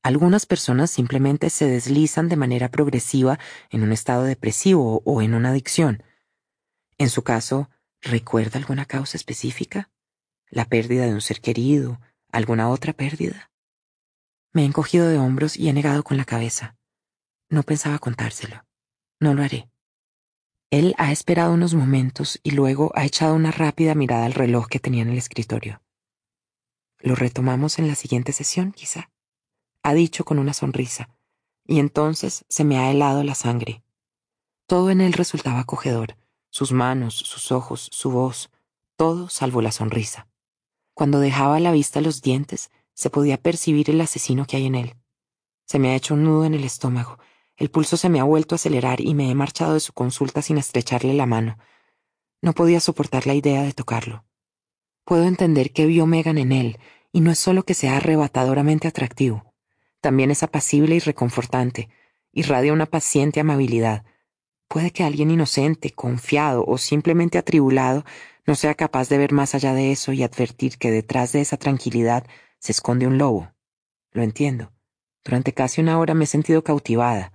Algunas 0.04 0.46
personas 0.46 0.92
simplemente 0.92 1.50
se 1.50 1.66
deslizan 1.66 2.30
de 2.30 2.36
manera 2.36 2.70
progresiva 2.70 3.40
en 3.70 3.84
un 3.84 3.92
estado 3.92 4.24
depresivo 4.24 5.02
o 5.06 5.22
en 5.22 5.34
una 5.34 5.50
adicción. 5.50 6.04
En 6.98 7.10
su 7.10 7.24
caso, 7.24 7.70
¿Recuerda 8.04 8.60
alguna 8.60 8.86
causa 8.86 9.16
específica? 9.16 9.90
¿La 10.50 10.66
pérdida 10.66 11.06
de 11.06 11.14
un 11.14 11.22
ser 11.22 11.40
querido? 11.40 12.02
¿Alguna 12.34 12.70
otra 12.70 12.92
pérdida? 12.92 13.50
Me 14.52 14.64
he 14.64 14.66
encogido 14.66 15.08
de 15.08 15.18
hombros 15.18 15.56
y 15.56 15.70
he 15.70 15.74
negado 15.74 16.04
con 16.04 16.18
la 16.18 16.26
cabeza. 16.26 16.76
No 17.50 17.64
pensaba 17.64 18.00
contárselo. 18.00 18.66
No 19.22 19.34
lo 19.34 19.42
haré. 19.42 19.70
Él 20.70 20.96
ha 20.98 21.14
esperado 21.14 21.54
unos 21.54 21.76
momentos 21.76 22.42
y 22.44 22.52
luego 22.52 22.92
ha 22.94 23.06
echado 23.06 23.36
una 23.36 23.52
rápida 23.52 23.96
mirada 23.96 24.26
al 24.26 24.34
reloj 24.34 24.68
que 24.68 24.80
tenía 24.80 25.04
en 25.04 25.10
el 25.10 25.18
escritorio. 25.18 25.82
Lo 27.00 27.16
retomamos 27.16 27.80
en 27.80 27.88
la 27.88 27.96
siguiente 27.96 28.34
sesión, 28.34 28.74
quizá. 28.74 29.13
Ha 29.84 29.94
dicho 29.94 30.24
con 30.24 30.40
una 30.40 30.54
sonrisa, 30.54 31.10
y 31.66 31.80
entonces 31.80 32.46
se 32.50 32.64
me 32.64 32.78
ha 32.78 32.90
helado 32.90 33.24
la 33.24 33.36
sangre. 33.36 33.84
Todo 34.66 34.90
en 34.90 35.02
él 35.02 35.14
resultaba 35.14 35.60
acogedor, 35.60 36.18
sus 36.50 36.72
manos, 36.72 37.16
sus 37.16 37.52
ojos, 37.52 37.90
su 37.92 38.12
voz, 38.12 38.50
todo 38.96 39.28
salvo 39.28 39.62
la 39.62 39.72
sonrisa. 39.72 40.28
Cuando 40.94 41.20
dejaba 41.20 41.58
a 41.58 41.60
la 41.60 41.72
vista 41.72 42.00
los 42.00 42.22
dientes, 42.22 42.72
se 42.94 43.10
podía 43.10 43.42
percibir 43.42 43.90
el 43.90 44.00
asesino 44.02 44.46
que 44.46 44.58
hay 44.58 44.68
en 44.68 44.76
él. 44.76 44.96
Se 45.66 45.80
me 45.80 45.90
ha 45.90 45.96
hecho 45.96 46.14
un 46.14 46.24
nudo 46.24 46.46
en 46.46 46.54
el 46.54 46.64
estómago, 46.64 47.18
el 47.58 47.70
pulso 47.70 47.98
se 47.98 48.10
me 48.10 48.20
ha 48.20 48.24
vuelto 48.24 48.56
a 48.56 48.58
acelerar 48.58 49.02
y 49.02 49.14
me 49.14 49.30
he 49.30 49.36
marchado 49.36 49.74
de 49.74 49.80
su 49.80 49.94
consulta 49.94 50.42
sin 50.42 50.58
estrecharle 50.58 51.14
la 51.14 51.26
mano. 51.26 51.58
No 52.42 52.54
podía 52.54 52.80
soportar 52.80 53.28
la 53.28 53.36
idea 53.36 53.64
de 53.64 53.74
tocarlo. 53.74 54.26
Puedo 55.06 55.26
entender 55.26 55.72
que 55.72 55.86
vio 55.86 56.06
Megan 56.06 56.38
en 56.38 56.52
él, 56.52 56.80
y 57.12 57.22
no 57.22 57.32
es 57.32 57.40
solo 57.40 57.64
que 57.64 57.74
sea 57.74 57.98
arrebatadoramente 57.98 58.88
atractivo, 58.88 59.53
también 60.04 60.30
es 60.30 60.44
apacible 60.44 60.94
y 60.94 61.00
reconfortante, 61.00 61.90
irradia 62.32 62.74
una 62.74 62.86
paciente 62.86 63.40
amabilidad, 63.40 64.06
Puede 64.74 64.90
que 64.90 65.04
alguien 65.04 65.30
inocente, 65.30 65.92
confiado 65.92 66.66
o 66.66 66.80
simplemente 66.80 67.38
atribulado 67.38 68.04
no 68.48 68.56
sea 68.56 68.74
capaz 68.74 69.08
de 69.08 69.20
ver 69.20 69.32
más 69.32 69.54
allá 69.54 69.76
de 69.76 69.92
eso 69.92 70.14
y 70.14 70.24
advertir 70.24 70.80
que 70.80 70.90
detrás 70.90 71.32
de 71.32 71.42
esa 71.42 71.58
tranquilidad 71.58 72.26
se 72.58 72.72
esconde 72.72 73.06
un 73.06 73.20
lobo. 73.20 73.54
Lo 74.14 74.24
entiendo. 74.24 74.74
Durante 75.24 75.54
casi 75.54 75.80
una 75.80 76.00
hora 76.00 76.16
me 76.16 76.24
he 76.24 76.28
sentido 76.28 76.64
cautivada. 76.64 77.34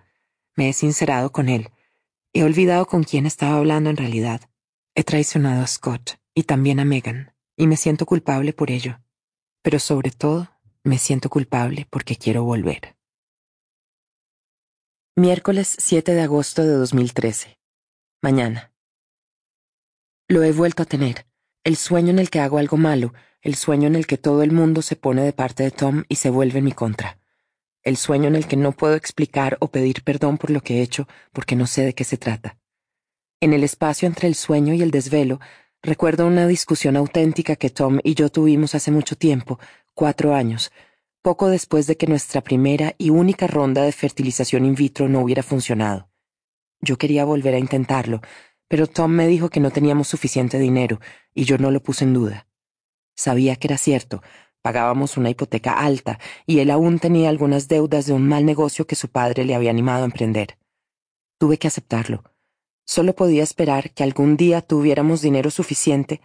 Me 0.56 0.68
he 0.68 0.72
sincerado 0.72 1.30
con 1.30 1.48
él. 1.48 1.70
He 2.32 2.42
olvidado 2.42 2.86
con 2.86 3.04
quién 3.04 3.24
estaba 3.24 3.58
hablando 3.58 3.88
en 3.88 3.98
realidad. 3.98 4.40
He 4.96 5.04
traicionado 5.04 5.62
a 5.62 5.68
Scott 5.68 6.18
y 6.34 6.42
también 6.42 6.80
a 6.80 6.84
Megan, 6.84 7.36
y 7.56 7.68
me 7.68 7.76
siento 7.76 8.04
culpable 8.04 8.52
por 8.52 8.72
ello. 8.72 8.98
Pero 9.62 9.78
sobre 9.78 10.10
todo, 10.10 10.50
me 10.84 10.98
siento 10.98 11.28
culpable 11.28 11.86
porque 11.90 12.16
quiero 12.16 12.44
volver. 12.44 12.96
Miércoles 15.16 15.76
7 15.78 16.14
de 16.14 16.22
agosto 16.22 16.62
de 16.62 16.72
2013. 16.72 17.58
Mañana. 18.22 18.72
Lo 20.28 20.42
he 20.42 20.52
vuelto 20.52 20.82
a 20.82 20.86
tener. 20.86 21.26
El 21.64 21.76
sueño 21.76 22.10
en 22.10 22.18
el 22.18 22.30
que 22.30 22.40
hago 22.40 22.58
algo 22.58 22.76
malo, 22.76 23.12
el 23.42 23.54
sueño 23.54 23.88
en 23.88 23.96
el 23.96 24.06
que 24.06 24.18
todo 24.18 24.42
el 24.42 24.52
mundo 24.52 24.82
se 24.82 24.96
pone 24.96 25.22
de 25.22 25.32
parte 25.32 25.62
de 25.64 25.70
Tom 25.70 26.04
y 26.08 26.16
se 26.16 26.30
vuelve 26.30 26.58
en 26.58 26.66
mi 26.66 26.72
contra. 26.72 27.18
El 27.82 27.96
sueño 27.96 28.28
en 28.28 28.36
el 28.36 28.46
que 28.46 28.56
no 28.56 28.72
puedo 28.72 28.94
explicar 28.94 29.56
o 29.60 29.68
pedir 29.68 30.04
perdón 30.04 30.38
por 30.38 30.50
lo 30.50 30.60
que 30.60 30.78
he 30.78 30.82
hecho 30.82 31.08
porque 31.32 31.56
no 31.56 31.66
sé 31.66 31.82
de 31.84 31.94
qué 31.94 32.04
se 32.04 32.16
trata. 32.16 32.58
En 33.40 33.52
el 33.52 33.64
espacio 33.64 34.06
entre 34.06 34.28
el 34.28 34.34
sueño 34.34 34.74
y 34.74 34.82
el 34.82 34.90
desvelo, 34.90 35.40
Recuerdo 35.82 36.26
una 36.26 36.46
discusión 36.48 36.96
auténtica 36.96 37.54
que 37.54 37.70
Tom 37.70 38.00
y 38.02 38.14
yo 38.14 38.30
tuvimos 38.30 38.74
hace 38.74 38.90
mucho 38.90 39.16
tiempo, 39.16 39.60
cuatro 39.98 40.32
años, 40.32 40.70
poco 41.22 41.48
después 41.48 41.88
de 41.88 41.96
que 41.96 42.06
nuestra 42.06 42.40
primera 42.40 42.94
y 42.98 43.10
única 43.10 43.48
ronda 43.48 43.82
de 43.82 43.90
fertilización 43.90 44.64
in 44.64 44.76
vitro 44.76 45.08
no 45.08 45.18
hubiera 45.18 45.42
funcionado. 45.42 46.08
Yo 46.80 46.98
quería 46.98 47.24
volver 47.24 47.56
a 47.56 47.58
intentarlo, 47.58 48.20
pero 48.68 48.86
Tom 48.86 49.10
me 49.10 49.26
dijo 49.26 49.50
que 49.50 49.58
no 49.58 49.72
teníamos 49.72 50.06
suficiente 50.06 50.60
dinero, 50.60 51.00
y 51.34 51.46
yo 51.46 51.58
no 51.58 51.72
lo 51.72 51.82
puse 51.82 52.04
en 52.04 52.14
duda. 52.14 52.46
Sabía 53.16 53.56
que 53.56 53.66
era 53.66 53.76
cierto, 53.76 54.22
pagábamos 54.62 55.16
una 55.16 55.30
hipoteca 55.30 55.72
alta, 55.72 56.20
y 56.46 56.60
él 56.60 56.70
aún 56.70 57.00
tenía 57.00 57.28
algunas 57.28 57.66
deudas 57.66 58.06
de 58.06 58.12
un 58.12 58.22
mal 58.22 58.46
negocio 58.46 58.86
que 58.86 58.94
su 58.94 59.08
padre 59.08 59.44
le 59.44 59.56
había 59.56 59.70
animado 59.70 60.02
a 60.02 60.04
emprender. 60.04 60.58
Tuve 61.38 61.58
que 61.58 61.66
aceptarlo. 61.66 62.22
Solo 62.86 63.16
podía 63.16 63.42
esperar 63.42 63.90
que 63.90 64.04
algún 64.04 64.36
día 64.36 64.62
tuviéramos 64.62 65.22
dinero 65.22 65.50
suficiente 65.50 66.20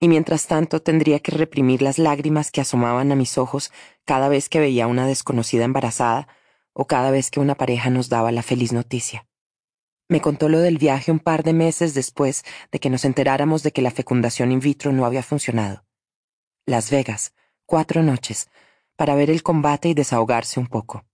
y 0.00 0.08
mientras 0.08 0.46
tanto 0.46 0.80
tendría 0.80 1.18
que 1.20 1.32
reprimir 1.32 1.82
las 1.82 1.98
lágrimas 1.98 2.50
que 2.50 2.60
asomaban 2.60 3.10
a 3.10 3.16
mis 3.16 3.38
ojos 3.38 3.72
cada 4.04 4.28
vez 4.28 4.48
que 4.48 4.60
veía 4.60 4.84
a 4.84 4.88
una 4.88 5.06
desconocida 5.06 5.64
embarazada 5.64 6.28
o 6.72 6.86
cada 6.86 7.10
vez 7.10 7.30
que 7.30 7.40
una 7.40 7.56
pareja 7.56 7.90
nos 7.90 8.08
daba 8.08 8.30
la 8.30 8.42
feliz 8.42 8.72
noticia. 8.72 9.26
Me 10.08 10.20
contó 10.20 10.48
lo 10.48 10.60
del 10.60 10.78
viaje 10.78 11.10
un 11.10 11.18
par 11.18 11.42
de 11.42 11.52
meses 11.52 11.92
después 11.92 12.44
de 12.70 12.78
que 12.78 12.88
nos 12.88 13.04
enteráramos 13.04 13.62
de 13.62 13.72
que 13.72 13.82
la 13.82 13.90
fecundación 13.90 14.52
in 14.52 14.60
vitro 14.60 14.92
no 14.92 15.04
había 15.04 15.22
funcionado. 15.22 15.84
Las 16.64 16.90
Vegas, 16.90 17.34
cuatro 17.66 18.02
noches, 18.02 18.48
para 18.96 19.14
ver 19.14 19.30
el 19.30 19.42
combate 19.42 19.88
y 19.88 19.94
desahogarse 19.94 20.60
un 20.60 20.66
poco. 20.66 21.04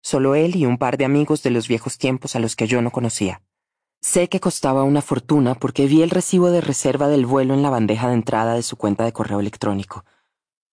Solo 0.00 0.34
él 0.34 0.56
y 0.56 0.64
un 0.64 0.78
par 0.78 0.96
de 0.96 1.04
amigos 1.04 1.42
de 1.42 1.50
los 1.50 1.68
viejos 1.68 1.98
tiempos 1.98 2.36
a 2.36 2.38
los 2.38 2.56
que 2.56 2.66
yo 2.66 2.80
no 2.80 2.90
conocía. 2.90 3.42
Sé 4.00 4.28
que 4.28 4.38
costaba 4.38 4.84
una 4.84 5.02
fortuna 5.02 5.54
porque 5.54 5.86
vi 5.86 6.02
el 6.02 6.10
recibo 6.10 6.50
de 6.50 6.60
reserva 6.60 7.08
del 7.08 7.26
vuelo 7.26 7.54
en 7.54 7.62
la 7.62 7.70
bandeja 7.70 8.08
de 8.08 8.14
entrada 8.14 8.54
de 8.54 8.62
su 8.62 8.76
cuenta 8.76 9.04
de 9.04 9.12
correo 9.12 9.40
electrónico. 9.40 10.04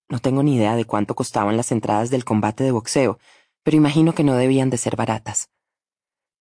No 0.08 0.20
tengo 0.20 0.44
ni 0.44 0.56
idea 0.56 0.76
de 0.76 0.86
cuánto 0.86 1.16
costaban 1.16 1.58
las 1.58 1.72
entradas 1.72 2.12
del 2.12 2.24
combate 2.24 2.64
de 2.64 2.72
boxeo, 2.72 3.18
pero 3.64 3.78
imagino 3.78 4.14
que 4.14 4.24
no 4.24 4.36
debían 4.36 4.70
de 4.70 4.78
ser 4.78 4.96
baratas. 4.96 5.50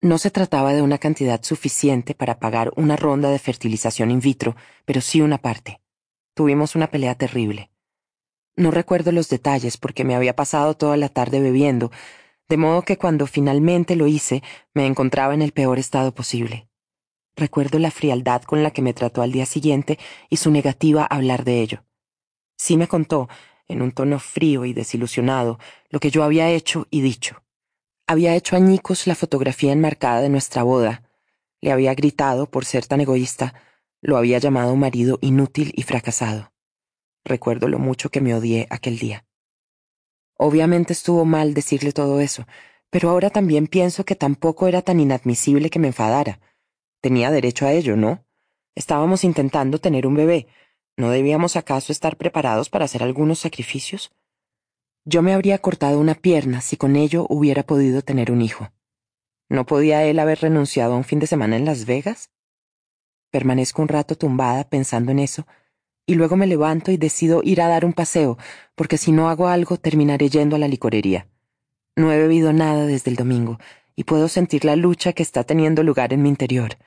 No 0.03 0.19
se 0.19 0.31
trataba 0.31 0.75
de 0.75 0.83
una 0.83 0.99
cantidad 0.99 1.43
suficiente 1.43 2.15
para 2.15 2.39
pagar 2.39 2.71
una 2.77 2.97
ronda 2.97 3.31
de 3.31 3.39
fertilización 3.39 4.11
in 4.11 4.21
vitro, 4.21 4.55
pero 4.85 5.01
sí 5.01 5.23
una 5.23 5.39
parte. 5.39 5.81
Tuvimos 6.35 6.75
una 6.75 6.89
pelea 6.89 7.15
terrible. 7.15 7.71
No 8.57 8.71
recuerdo 8.71 9.11
los 9.11 9.31
detalles 9.31 9.79
porque 9.79 10.05
me 10.05 10.15
había 10.15 10.37
pasado 10.37 10.75
toda 10.75 10.99
la 10.99 11.09
tarde 11.09 11.41
bebiendo, 11.41 11.91
de 12.51 12.59
modo 12.59 12.83
que 12.83 12.99
cuando 12.99 13.27
finalmente 13.27 13.97
lo 13.97 14.07
hice 14.07 14.43
me 14.75 14.87
encontraba 14.87 15.33
en 15.33 15.41
el 15.41 15.53
peor 15.53 15.79
estado 15.79 16.15
posible. 16.15 16.69
Recuerdo 17.37 17.79
la 17.79 17.91
frialdad 17.91 18.43
con 18.43 18.63
la 18.63 18.71
que 18.71 18.83
me 18.83 18.95
trató 18.95 19.23
al 19.23 19.33
día 19.33 19.47
siguiente 19.47 19.99
y 20.31 20.37
su 20.37 20.51
negativa 20.51 21.03
a 21.03 21.17
hablar 21.17 21.45
de 21.45 21.61
ello. 21.61 21.85
Sí 22.57 22.77
me 22.77 22.87
contó, 22.87 23.29
en 23.67 23.83
un 23.83 23.93
tono 23.93 24.19
frío 24.19 24.65
y 24.65 24.73
desilusionado, 24.73 25.59
lo 25.91 26.01
que 26.01 26.11
yo 26.11 26.23
había 26.23 26.51
hecho 26.51 26.87
y 26.91 27.01
dicho. 27.01 27.43
Había 28.07 28.37
hecho 28.37 28.55
añicos 28.55 29.07
la 29.07 29.15
fotografía 29.15 29.73
enmarcada 29.73 30.21
de 30.21 30.29
nuestra 30.29 30.63
boda. 30.63 31.09
Le 31.61 31.73
había 31.73 31.95
gritado 31.95 32.51
por 32.51 32.67
ser 32.67 32.87
tan 32.87 33.01
egoísta. 33.01 33.55
Lo 34.01 34.17
había 34.17 34.39
llamado 34.39 34.77
marido 34.77 35.19
inútil 35.23 35.73
y 35.75 35.83
fracasado. 35.83 36.53
Recuerdo 37.25 37.69
lo 37.69 37.79
mucho 37.79 38.11
que 38.11 38.21
me 38.21 38.35
odié 38.35 38.67
aquel 38.69 38.99
día. 38.99 39.27
Obviamente 40.37 40.93
estuvo 40.93 41.25
mal 41.25 41.55
decirle 41.55 41.93
todo 41.93 42.21
eso, 42.21 42.47
pero 42.91 43.09
ahora 43.09 43.31
también 43.31 43.67
pienso 43.67 44.05
que 44.05 44.15
tampoco 44.15 44.69
era 44.69 44.83
tan 44.83 45.01
inadmisible 45.01 45.71
que 45.71 45.79
me 45.79 45.89
enfadara. 45.89 46.41
Tenía 47.05 47.31
derecho 47.31 47.67
a 47.67 47.73
ello, 47.73 47.99
¿no? 47.99 48.25
Estábamos 48.75 49.25
intentando 49.25 49.79
tener 49.79 50.07
un 50.07 50.15
bebé. 50.15 50.47
¿No 50.97 51.11
debíamos 51.11 51.55
acaso 51.55 51.93
estar 51.93 52.17
preparados 52.17 52.71
para 52.71 52.87
hacer 52.87 53.03
algunos 53.03 53.41
sacrificios? 53.41 54.11
Yo 55.05 55.21
me 55.21 55.35
habría 55.35 55.59
cortado 55.59 56.01
una 56.01 56.15
pierna 56.15 56.63
si 56.63 56.79
con 56.79 56.97
ello 56.97 57.27
hubiera 57.29 57.63
podido 57.63 58.01
tener 58.01 58.33
un 58.33 58.41
hijo. 58.41 58.73
¿No 59.51 59.67
podía 59.67 60.03
él 60.07 60.19
haber 60.19 60.41
renunciado 60.41 60.95
a 60.95 60.97
un 60.97 61.05
fin 61.05 61.19
de 61.19 61.27
semana 61.27 61.59
en 61.59 61.67
Las 61.67 61.85
Vegas? 61.85 62.31
Permanezco 63.31 63.83
un 63.83 63.89
rato 63.89 64.17
tumbada 64.17 64.67
pensando 64.67 65.13
en 65.13 65.19
eso, 65.19 65.47
y 66.07 66.15
luego 66.15 66.37
me 66.37 66.47
levanto 66.47 66.91
y 66.91 66.97
decido 66.97 67.43
ir 67.45 67.61
a 67.61 67.69
dar 67.69 67.85
un 67.85 67.93
paseo, 67.93 68.39
porque 68.77 68.97
si 68.97 69.13
no 69.13 69.29
hago 69.29 69.49
algo 69.49 69.77
terminaré 69.77 70.31
yendo 70.31 70.57
a 70.57 70.59
la 70.59 70.69
licorería. 70.69 71.29
No 71.97 72.11
he 72.11 72.17
bebido 72.17 72.55
nada 72.55 72.87
desde 72.87 73.11
el 73.11 73.17
domingo, 73.17 73.59
y 73.95 74.05
puedo 74.05 74.29
sentir 74.29 74.65
la 74.65 74.75
lucha 74.75 75.13
que 75.13 75.23
está 75.23 75.45
teniendo 75.45 75.83
lugar 75.83 76.15
en 76.15 76.23
mi 76.23 76.31
interior 76.31 76.79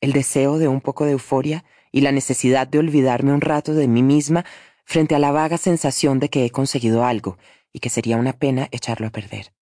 el 0.00 0.12
deseo 0.12 0.58
de 0.58 0.68
un 0.68 0.80
poco 0.80 1.04
de 1.04 1.12
euforia 1.12 1.64
y 1.92 2.00
la 2.00 2.12
necesidad 2.12 2.66
de 2.66 2.78
olvidarme 2.78 3.32
un 3.32 3.40
rato 3.40 3.74
de 3.74 3.88
mí 3.88 4.02
misma 4.02 4.44
frente 4.84 5.14
a 5.14 5.18
la 5.18 5.30
vaga 5.30 5.58
sensación 5.58 6.18
de 6.18 6.30
que 6.30 6.44
he 6.44 6.50
conseguido 6.50 7.04
algo 7.04 7.38
y 7.72 7.80
que 7.80 7.90
sería 7.90 8.16
una 8.16 8.32
pena 8.32 8.68
echarlo 8.72 9.06
a 9.06 9.10
perder. 9.10 9.52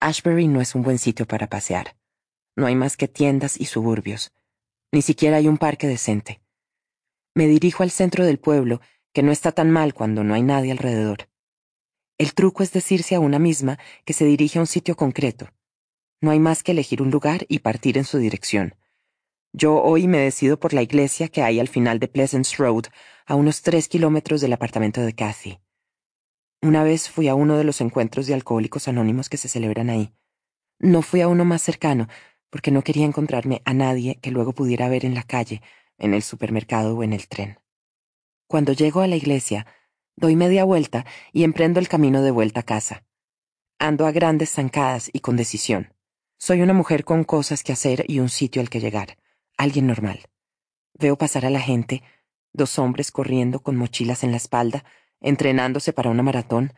Ashbury 0.00 0.48
no 0.48 0.60
es 0.60 0.74
un 0.74 0.82
buen 0.82 0.98
sitio 0.98 1.26
para 1.26 1.48
pasear. 1.48 1.96
No 2.56 2.66
hay 2.66 2.74
más 2.74 2.96
que 2.96 3.08
tiendas 3.08 3.60
y 3.60 3.66
suburbios. 3.66 4.32
Ni 4.90 5.02
siquiera 5.02 5.36
hay 5.36 5.48
un 5.48 5.58
parque 5.58 5.86
decente. 5.86 6.40
Me 7.34 7.46
dirijo 7.46 7.82
al 7.82 7.90
centro 7.90 8.24
del 8.24 8.38
pueblo, 8.38 8.80
que 9.12 9.22
no 9.22 9.32
está 9.32 9.52
tan 9.52 9.70
mal 9.70 9.94
cuando 9.94 10.24
no 10.24 10.34
hay 10.34 10.42
nadie 10.42 10.72
alrededor. 10.72 11.28
El 12.18 12.34
truco 12.34 12.62
es 12.62 12.72
decirse 12.72 13.14
a 13.14 13.20
una 13.20 13.38
misma 13.38 13.78
que 14.04 14.12
se 14.12 14.24
dirige 14.24 14.58
a 14.58 14.62
un 14.62 14.66
sitio 14.66 14.96
concreto. 14.96 15.48
No 16.20 16.30
hay 16.30 16.38
más 16.38 16.62
que 16.62 16.72
elegir 16.72 17.02
un 17.02 17.10
lugar 17.10 17.46
y 17.48 17.60
partir 17.60 17.96
en 17.98 18.04
su 18.04 18.18
dirección. 18.18 18.74
Yo 19.54 19.82
hoy 19.82 20.08
me 20.08 20.16
decido 20.16 20.58
por 20.58 20.72
la 20.72 20.80
iglesia 20.80 21.28
que 21.28 21.42
hay 21.42 21.60
al 21.60 21.68
final 21.68 21.98
de 21.98 22.08
Pleasance 22.08 22.56
Road, 22.56 22.84
a 23.26 23.34
unos 23.34 23.60
tres 23.60 23.86
kilómetros 23.86 24.40
del 24.40 24.54
apartamento 24.54 25.02
de 25.02 25.14
Cathy. 25.14 25.60
Una 26.62 26.82
vez 26.84 27.10
fui 27.10 27.28
a 27.28 27.34
uno 27.34 27.58
de 27.58 27.64
los 27.64 27.82
encuentros 27.82 28.26
de 28.26 28.32
alcohólicos 28.32 28.88
anónimos 28.88 29.28
que 29.28 29.36
se 29.36 29.48
celebran 29.48 29.90
ahí. 29.90 30.14
No 30.78 31.02
fui 31.02 31.20
a 31.20 31.28
uno 31.28 31.44
más 31.44 31.60
cercano, 31.60 32.08
porque 32.48 32.70
no 32.70 32.80
quería 32.80 33.04
encontrarme 33.04 33.60
a 33.66 33.74
nadie 33.74 34.18
que 34.22 34.30
luego 34.30 34.54
pudiera 34.54 34.88
ver 34.88 35.04
en 35.04 35.14
la 35.14 35.22
calle, 35.22 35.60
en 35.98 36.14
el 36.14 36.22
supermercado 36.22 36.96
o 36.96 37.02
en 37.02 37.12
el 37.12 37.28
tren. 37.28 37.58
Cuando 38.46 38.72
llego 38.72 39.02
a 39.02 39.06
la 39.06 39.16
iglesia, 39.16 39.66
doy 40.16 40.34
media 40.34 40.64
vuelta 40.64 41.04
y 41.30 41.44
emprendo 41.44 41.78
el 41.78 41.88
camino 41.88 42.22
de 42.22 42.30
vuelta 42.30 42.60
a 42.60 42.64
casa. 42.64 43.04
Ando 43.78 44.06
a 44.06 44.12
grandes 44.12 44.52
zancadas 44.52 45.10
y 45.12 45.20
con 45.20 45.36
decisión. 45.36 45.92
Soy 46.38 46.62
una 46.62 46.72
mujer 46.72 47.04
con 47.04 47.24
cosas 47.24 47.62
que 47.62 47.72
hacer 47.72 48.06
y 48.08 48.20
un 48.20 48.30
sitio 48.30 48.62
al 48.62 48.70
que 48.70 48.80
llegar 48.80 49.18
alguien 49.62 49.86
normal. 49.86 50.20
Veo 50.94 51.16
pasar 51.16 51.46
a 51.46 51.50
la 51.50 51.60
gente, 51.60 52.02
dos 52.52 52.78
hombres 52.78 53.10
corriendo 53.10 53.60
con 53.60 53.76
mochilas 53.76 54.24
en 54.24 54.30
la 54.30 54.36
espalda, 54.36 54.84
entrenándose 55.20 55.92
para 55.92 56.10
una 56.10 56.22
maratón, 56.22 56.74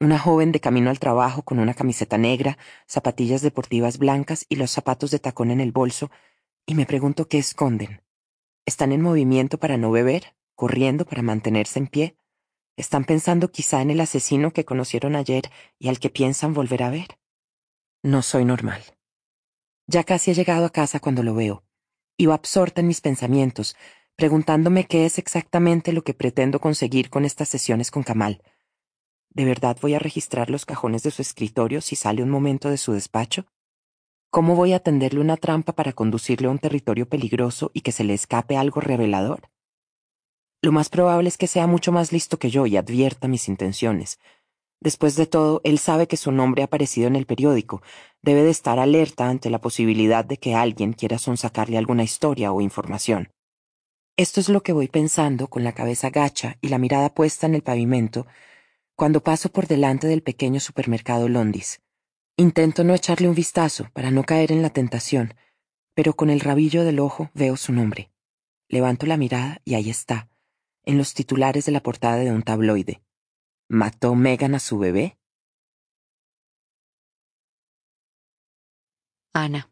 una 0.00 0.18
joven 0.18 0.52
de 0.52 0.60
camino 0.60 0.90
al 0.90 0.98
trabajo 0.98 1.42
con 1.42 1.58
una 1.58 1.74
camiseta 1.74 2.18
negra, 2.18 2.58
zapatillas 2.86 3.42
deportivas 3.42 3.98
blancas 3.98 4.46
y 4.48 4.56
los 4.56 4.70
zapatos 4.70 5.10
de 5.10 5.18
tacón 5.18 5.50
en 5.50 5.60
el 5.60 5.72
bolso, 5.72 6.10
y 6.66 6.74
me 6.74 6.86
pregunto 6.86 7.28
qué 7.28 7.38
esconden. 7.38 8.02
¿Están 8.66 8.92
en 8.92 9.02
movimiento 9.02 9.58
para 9.58 9.76
no 9.76 9.90
beber? 9.90 10.34
¿Corriendo 10.54 11.04
para 11.04 11.22
mantenerse 11.22 11.78
en 11.78 11.86
pie? 11.86 12.16
¿Están 12.76 13.04
pensando 13.04 13.50
quizá 13.50 13.82
en 13.82 13.90
el 13.90 14.00
asesino 14.00 14.52
que 14.52 14.64
conocieron 14.64 15.14
ayer 15.14 15.50
y 15.78 15.88
al 15.88 16.00
que 16.00 16.10
piensan 16.10 16.54
volver 16.54 16.82
a 16.82 16.90
ver? 16.90 17.18
No 18.02 18.22
soy 18.22 18.44
normal. 18.44 18.82
Ya 19.86 20.02
casi 20.04 20.30
he 20.30 20.34
llegado 20.34 20.64
a 20.64 20.70
casa 20.70 20.98
cuando 20.98 21.22
lo 21.22 21.34
veo. 21.34 21.62
Iba 22.16 22.34
absorta 22.34 22.80
en 22.80 22.86
mis 22.86 23.00
pensamientos, 23.00 23.76
preguntándome 24.14 24.84
qué 24.84 25.04
es 25.04 25.18
exactamente 25.18 25.92
lo 25.92 26.02
que 26.02 26.14
pretendo 26.14 26.60
conseguir 26.60 27.10
con 27.10 27.24
estas 27.24 27.48
sesiones 27.48 27.90
con 27.90 28.04
Kamal. 28.04 28.42
¿De 29.30 29.44
verdad 29.44 29.76
voy 29.82 29.94
a 29.94 29.98
registrar 29.98 30.48
los 30.48 30.64
cajones 30.64 31.02
de 31.02 31.10
su 31.10 31.22
escritorio 31.22 31.80
si 31.80 31.96
sale 31.96 32.22
un 32.22 32.30
momento 32.30 32.70
de 32.70 32.76
su 32.76 32.92
despacho? 32.92 33.46
¿Cómo 34.30 34.54
voy 34.54 34.72
a 34.74 34.80
tenderle 34.80 35.20
una 35.20 35.36
trampa 35.36 35.72
para 35.72 35.92
conducirle 35.92 36.46
a 36.46 36.50
un 36.50 36.60
territorio 36.60 37.08
peligroso 37.08 37.72
y 37.74 37.80
que 37.80 37.90
se 37.90 38.04
le 38.04 38.14
escape 38.14 38.56
algo 38.56 38.80
revelador? 38.80 39.50
Lo 40.62 40.70
más 40.70 40.88
probable 40.88 41.28
es 41.28 41.36
que 41.36 41.48
sea 41.48 41.66
mucho 41.66 41.90
más 41.90 42.12
listo 42.12 42.38
que 42.38 42.50
yo 42.50 42.66
y 42.66 42.76
advierta 42.76 43.26
mis 43.26 43.48
intenciones, 43.48 44.20
Después 44.84 45.16
de 45.16 45.24
todo, 45.24 45.62
él 45.64 45.78
sabe 45.78 46.06
que 46.06 46.18
su 46.18 46.30
nombre 46.30 46.60
ha 46.60 46.66
aparecido 46.66 47.08
en 47.08 47.16
el 47.16 47.24
periódico. 47.24 47.80
Debe 48.20 48.42
de 48.42 48.50
estar 48.50 48.78
alerta 48.78 49.30
ante 49.30 49.48
la 49.48 49.58
posibilidad 49.58 50.26
de 50.26 50.36
que 50.36 50.54
alguien 50.54 50.92
quiera 50.92 51.18
sonsacarle 51.18 51.78
alguna 51.78 52.04
historia 52.04 52.52
o 52.52 52.60
información. 52.60 53.30
Esto 54.18 54.40
es 54.40 54.50
lo 54.50 54.62
que 54.62 54.74
voy 54.74 54.88
pensando 54.88 55.48
con 55.48 55.64
la 55.64 55.72
cabeza 55.72 56.10
gacha 56.10 56.58
y 56.60 56.68
la 56.68 56.76
mirada 56.76 57.14
puesta 57.14 57.46
en 57.46 57.54
el 57.54 57.62
pavimento 57.62 58.26
cuando 58.94 59.22
paso 59.22 59.48
por 59.48 59.66
delante 59.66 60.06
del 60.06 60.22
pequeño 60.22 60.60
supermercado 60.60 61.30
Londis. 61.30 61.80
Intento 62.36 62.84
no 62.84 62.92
echarle 62.92 63.26
un 63.26 63.34
vistazo 63.34 63.88
para 63.94 64.10
no 64.10 64.24
caer 64.24 64.52
en 64.52 64.60
la 64.60 64.68
tentación, 64.68 65.32
pero 65.94 66.12
con 66.12 66.28
el 66.28 66.40
rabillo 66.40 66.84
del 66.84 67.00
ojo 67.00 67.30
veo 67.32 67.56
su 67.56 67.72
nombre. 67.72 68.10
Levanto 68.68 69.06
la 69.06 69.16
mirada 69.16 69.62
y 69.64 69.76
ahí 69.76 69.88
está, 69.88 70.28
en 70.84 70.98
los 70.98 71.14
titulares 71.14 71.64
de 71.64 71.72
la 71.72 71.82
portada 71.82 72.16
de 72.16 72.30
un 72.30 72.42
tabloide. 72.42 73.00
¿Mató 73.68 74.14
Megan 74.14 74.54
a 74.54 74.58
su 74.58 74.78
bebé? 74.78 75.18
Ana. 79.32 79.70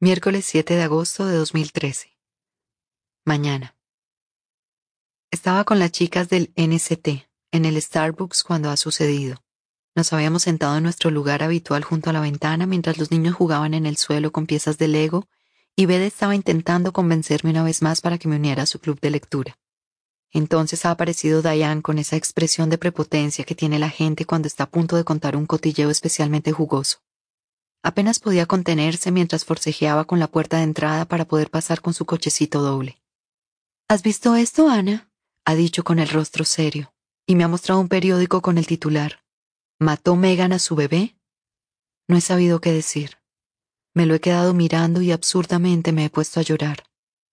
Miércoles 0.00 0.46
7 0.46 0.74
de 0.74 0.82
agosto 0.82 1.26
de 1.26 1.36
2013. 1.36 2.16
Mañana. 3.26 3.76
Estaba 5.30 5.64
con 5.64 5.78
las 5.78 5.92
chicas 5.92 6.30
del 6.30 6.54
NCT 6.56 7.28
en 7.52 7.64
el 7.66 7.80
Starbucks 7.82 8.42
cuando 8.42 8.70
ha 8.70 8.78
sucedido. 8.78 9.44
Nos 9.94 10.14
habíamos 10.14 10.42
sentado 10.42 10.78
en 10.78 10.84
nuestro 10.84 11.10
lugar 11.10 11.42
habitual 11.42 11.84
junto 11.84 12.08
a 12.08 12.12
la 12.14 12.20
ventana 12.20 12.64
mientras 12.66 12.96
los 12.96 13.10
niños 13.10 13.34
jugaban 13.34 13.74
en 13.74 13.84
el 13.84 13.98
suelo 13.98 14.32
con 14.32 14.46
piezas 14.46 14.78
de 14.78 14.88
Lego 14.88 15.28
y 15.76 15.84
Bede 15.84 16.06
estaba 16.06 16.34
intentando 16.34 16.94
convencerme 16.94 17.50
una 17.50 17.62
vez 17.62 17.82
más 17.82 18.00
para 18.00 18.16
que 18.16 18.26
me 18.26 18.36
uniera 18.36 18.62
a 18.62 18.66
su 18.66 18.80
club 18.80 18.98
de 19.00 19.10
lectura. 19.10 19.58
Entonces 20.32 20.84
ha 20.84 20.90
aparecido 20.90 21.42
Diane 21.42 21.82
con 21.82 21.98
esa 21.98 22.16
expresión 22.16 22.70
de 22.70 22.78
prepotencia 22.78 23.44
que 23.44 23.54
tiene 23.54 23.78
la 23.78 23.90
gente 23.90 24.24
cuando 24.24 24.48
está 24.48 24.64
a 24.64 24.70
punto 24.70 24.96
de 24.96 25.04
contar 25.04 25.36
un 25.36 25.46
cotilleo 25.46 25.90
especialmente 25.90 26.52
jugoso. 26.52 26.98
Apenas 27.82 28.18
podía 28.18 28.46
contenerse 28.46 29.12
mientras 29.12 29.44
forcejeaba 29.44 30.04
con 30.04 30.18
la 30.18 30.26
puerta 30.26 30.56
de 30.58 30.64
entrada 30.64 31.04
para 31.04 31.24
poder 31.24 31.50
pasar 31.50 31.80
con 31.80 31.94
su 31.94 32.04
cochecito 32.04 32.60
doble. 32.60 33.00
¿Has 33.88 34.02
visto 34.02 34.34
esto, 34.34 34.68
Ana? 34.68 35.08
ha 35.44 35.54
dicho 35.54 35.84
con 35.84 36.00
el 36.00 36.08
rostro 36.08 36.44
serio, 36.44 36.92
y 37.24 37.36
me 37.36 37.44
ha 37.44 37.48
mostrado 37.48 37.80
un 37.80 37.88
periódico 37.88 38.42
con 38.42 38.58
el 38.58 38.66
titular. 38.66 39.20
¿Mató 39.78 40.16
Megan 40.16 40.52
a 40.52 40.58
su 40.58 40.74
bebé? 40.74 41.16
No 42.08 42.16
he 42.16 42.20
sabido 42.20 42.60
qué 42.60 42.72
decir. 42.72 43.18
Me 43.94 44.06
lo 44.06 44.14
he 44.14 44.20
quedado 44.20 44.54
mirando 44.54 45.00
y 45.02 45.12
absurdamente 45.12 45.92
me 45.92 46.04
he 46.04 46.10
puesto 46.10 46.40
a 46.40 46.42
llorar. 46.42 46.82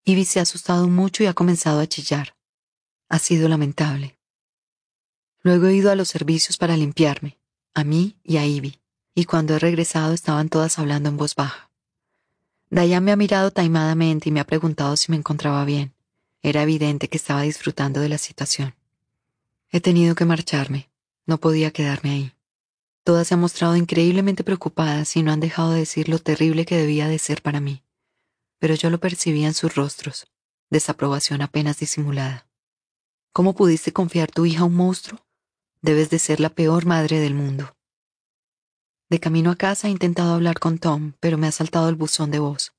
Ivy 0.06 0.26
se 0.26 0.40
ha 0.40 0.43
asustado 0.43 0.88
mucho 0.88 1.24
y 1.24 1.26
ha 1.26 1.33
comenzado 1.33 1.79
a 1.79 1.88
chillar. 1.88 2.35
Ha 3.10 3.19
sido 3.19 3.48
lamentable. 3.48 4.18
Luego 5.42 5.68
he 5.68 5.76
ido 5.76 5.92
a 5.92 5.96
los 5.96 6.08
servicios 6.08 6.58
para 6.58 6.78
limpiarme, 6.78 7.38
a 7.74 7.84
mí 7.84 8.18
y 8.24 8.38
a 8.38 8.46
Ivy, 8.46 8.80
y 9.14 9.26
cuando 9.26 9.56
he 9.56 9.60
regresado 9.60 10.14
estaban 10.14 10.50
todas 10.50 10.80
hablando 10.80 11.10
en 11.10 11.18
voz 11.18 11.36
baja. 11.36 11.69
Dayan 12.69 13.03
me 13.03 13.12
ha 13.12 13.16
mirado 13.16 13.52
taimadamente 13.52 14.30
y 14.30 14.32
me 14.32 14.40
ha 14.40 14.46
preguntado 14.46 14.98
si 14.98 15.12
me 15.12 15.18
encontraba 15.18 15.64
bien. 15.64 15.94
Era 16.42 16.64
evidente 16.64 17.08
que 17.08 17.18
estaba 17.18 17.44
disfrutando 17.44 18.00
de 18.00 18.10
la 18.10 18.18
situación. 18.18 18.74
He 19.69 19.80
tenido 19.80 20.16
que 20.16 20.26
marcharme. 20.26 20.90
No 21.26 21.38
podía 21.38 21.72
quedarme 21.72 22.10
ahí. 22.10 22.34
Todas 23.03 23.28
se 23.28 23.34
han 23.34 23.40
mostrado 23.40 23.76
increíblemente 23.76 24.44
preocupadas 24.44 25.16
y 25.16 25.24
no 25.24 25.32
han 25.32 25.40
dejado 25.40 25.72
de 25.72 25.80
decir 25.80 26.10
lo 26.10 26.19
terrible 26.19 26.66
que 26.66 26.78
debía 26.78 27.08
de 27.08 27.19
ser 27.19 27.42
para 27.42 27.60
mí. 27.60 27.84
Pero 28.60 28.76
yo 28.76 28.90
lo 28.90 29.00
percibía 29.00 29.48
en 29.48 29.53
sus 29.53 29.76
rostros, 29.76 30.28
desaprobación 30.69 31.42
apenas 31.42 31.80
disimulada. 31.80 32.48
¿Cómo 33.33 33.56
pudiste 33.56 33.92
confiar 33.92 34.30
tu 34.30 34.46
hija 34.46 34.62
a 34.62 34.66
un 34.66 34.76
monstruo? 34.76 35.19
Debes 35.82 36.12
de 36.12 36.19
ser 36.19 36.40
la 36.40 36.49
peor 36.49 36.85
madre 36.85 37.19
del 37.19 37.33
mundo. 37.33 37.76
De 39.10 39.19
camino 39.19 39.49
a 39.49 39.56
casa 39.56 39.88
he 39.88 39.92
intentado 39.92 40.35
hablar 40.35 40.60
con 40.60 40.78
Tom, 40.78 41.14
pero 41.19 41.40
me 41.40 41.48
ha 41.48 41.51
saltado 41.51 41.90
el 41.90 41.96
buzón 41.96 42.30
de 42.30 42.38
voz. 42.38 42.74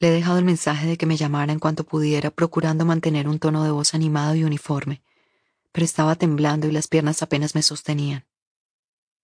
Le 0.00 0.08
he 0.08 0.10
dejado 0.10 0.38
el 0.38 0.44
mensaje 0.44 0.88
de 0.88 0.96
que 0.96 1.06
me 1.06 1.16
llamara 1.16 1.52
en 1.52 1.60
cuanto 1.60 1.84
pudiera, 1.84 2.32
procurando 2.32 2.84
mantener 2.84 3.28
un 3.28 3.38
tono 3.38 3.62
de 3.62 3.70
voz 3.70 3.94
animado 3.94 4.34
y 4.34 4.42
uniforme, 4.42 5.00
pero 5.70 5.84
estaba 5.84 6.16
temblando 6.16 6.66
y 6.66 6.72
las 6.72 6.88
piernas 6.88 7.22
apenas 7.22 7.54
me 7.54 7.62
sostenían. 7.62 8.26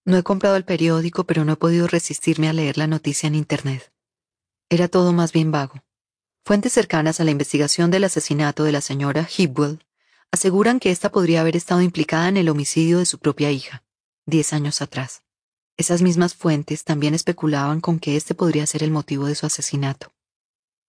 No 0.05 0.17
he 0.17 0.23
comprado 0.23 0.55
el 0.55 0.65
periódico, 0.65 1.25
pero 1.25 1.45
no 1.45 1.55
he 1.55 1.57
podido 1.57 1.89
resistirme 1.89 2.49
a 2.49 2.53
leer 2.53 2.79
la 2.79 2.87
noticia 2.87 3.27
en 3.27 3.35
Internet. 3.35 3.93
Era 4.69 4.87
todo 4.87 5.13
más 5.13 5.33
bien 5.33 5.51
vago. 5.51 5.83
Fuentes 6.45 6.73
cercanas 6.73 7.19
a 7.19 7.25
la 7.25 7.33
investigación 7.33 7.91
del 7.91 8.05
asesinato 8.05 8.63
de 8.63 8.71
la 8.71 8.81
señora 8.81 9.29
Hipwell 9.37 9.85
aseguran 10.33 10.79
que 10.79 10.91
ésta 10.91 11.11
podría 11.11 11.41
haber 11.41 11.57
estado 11.57 11.83
implicada 11.83 12.29
en 12.29 12.37
el 12.37 12.49
homicidio 12.49 12.99
de 12.99 13.07
su 13.07 13.19
propia 13.19 13.51
hija, 13.51 13.83
diez 14.27 14.53
años 14.53 14.81
atrás. 14.81 15.23
Esas 15.77 16.03
mismas 16.03 16.35
fuentes 16.35 16.85
también 16.85 17.15
especulaban 17.15 17.81
con 17.81 17.99
que 17.99 18.17
este 18.17 18.35
podría 18.35 18.67
ser 18.67 18.83
el 18.83 18.91
motivo 18.91 19.27
de 19.27 19.35
su 19.35 19.47
asesinato. 19.47 20.13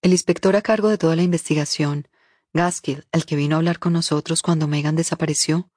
El 0.01 0.11
inspector 0.11 0.55
a 0.55 0.61
cargo 0.61 0.89
de 0.89 0.97
toda 0.97 1.15
la 1.15 1.23
investigación, 1.23 2.07
Gaskill, 2.53 3.07
el 3.11 3.25
que 3.25 3.35
vino 3.35 3.55
a 3.55 3.59
hablar 3.59 3.79
con 3.79 3.93
nosotros 3.93 4.41
cuando 4.41 4.67
Megan 4.67 4.95
desapareció, 4.95 5.69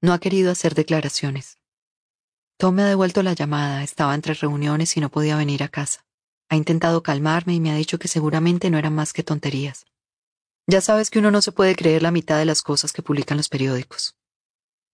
no 0.00 0.12
ha 0.12 0.18
querido 0.18 0.50
hacer 0.50 0.74
declaraciones. 0.74 1.58
Tom 2.56 2.76
me 2.76 2.82
ha 2.82 2.86
devuelto 2.86 3.22
la 3.22 3.34
llamada, 3.34 3.82
estaba 3.82 4.14
entre 4.14 4.34
reuniones 4.34 4.96
y 4.96 5.00
no 5.00 5.10
podía 5.10 5.36
venir 5.36 5.62
a 5.62 5.68
casa. 5.68 6.04
Ha 6.48 6.56
intentado 6.56 7.02
calmarme 7.02 7.54
y 7.54 7.60
me 7.60 7.70
ha 7.70 7.76
dicho 7.76 7.98
que 7.98 8.08
seguramente 8.08 8.70
no 8.70 8.78
eran 8.78 8.94
más 8.94 9.12
que 9.12 9.22
tonterías. 9.22 9.84
Ya 10.66 10.80
sabes 10.80 11.10
que 11.10 11.18
uno 11.18 11.30
no 11.30 11.42
se 11.42 11.52
puede 11.52 11.74
creer 11.74 12.02
la 12.02 12.12
mitad 12.12 12.38
de 12.38 12.44
las 12.44 12.62
cosas 12.62 12.92
que 12.92 13.02
publican 13.02 13.36
los 13.36 13.48
periódicos. 13.48 14.16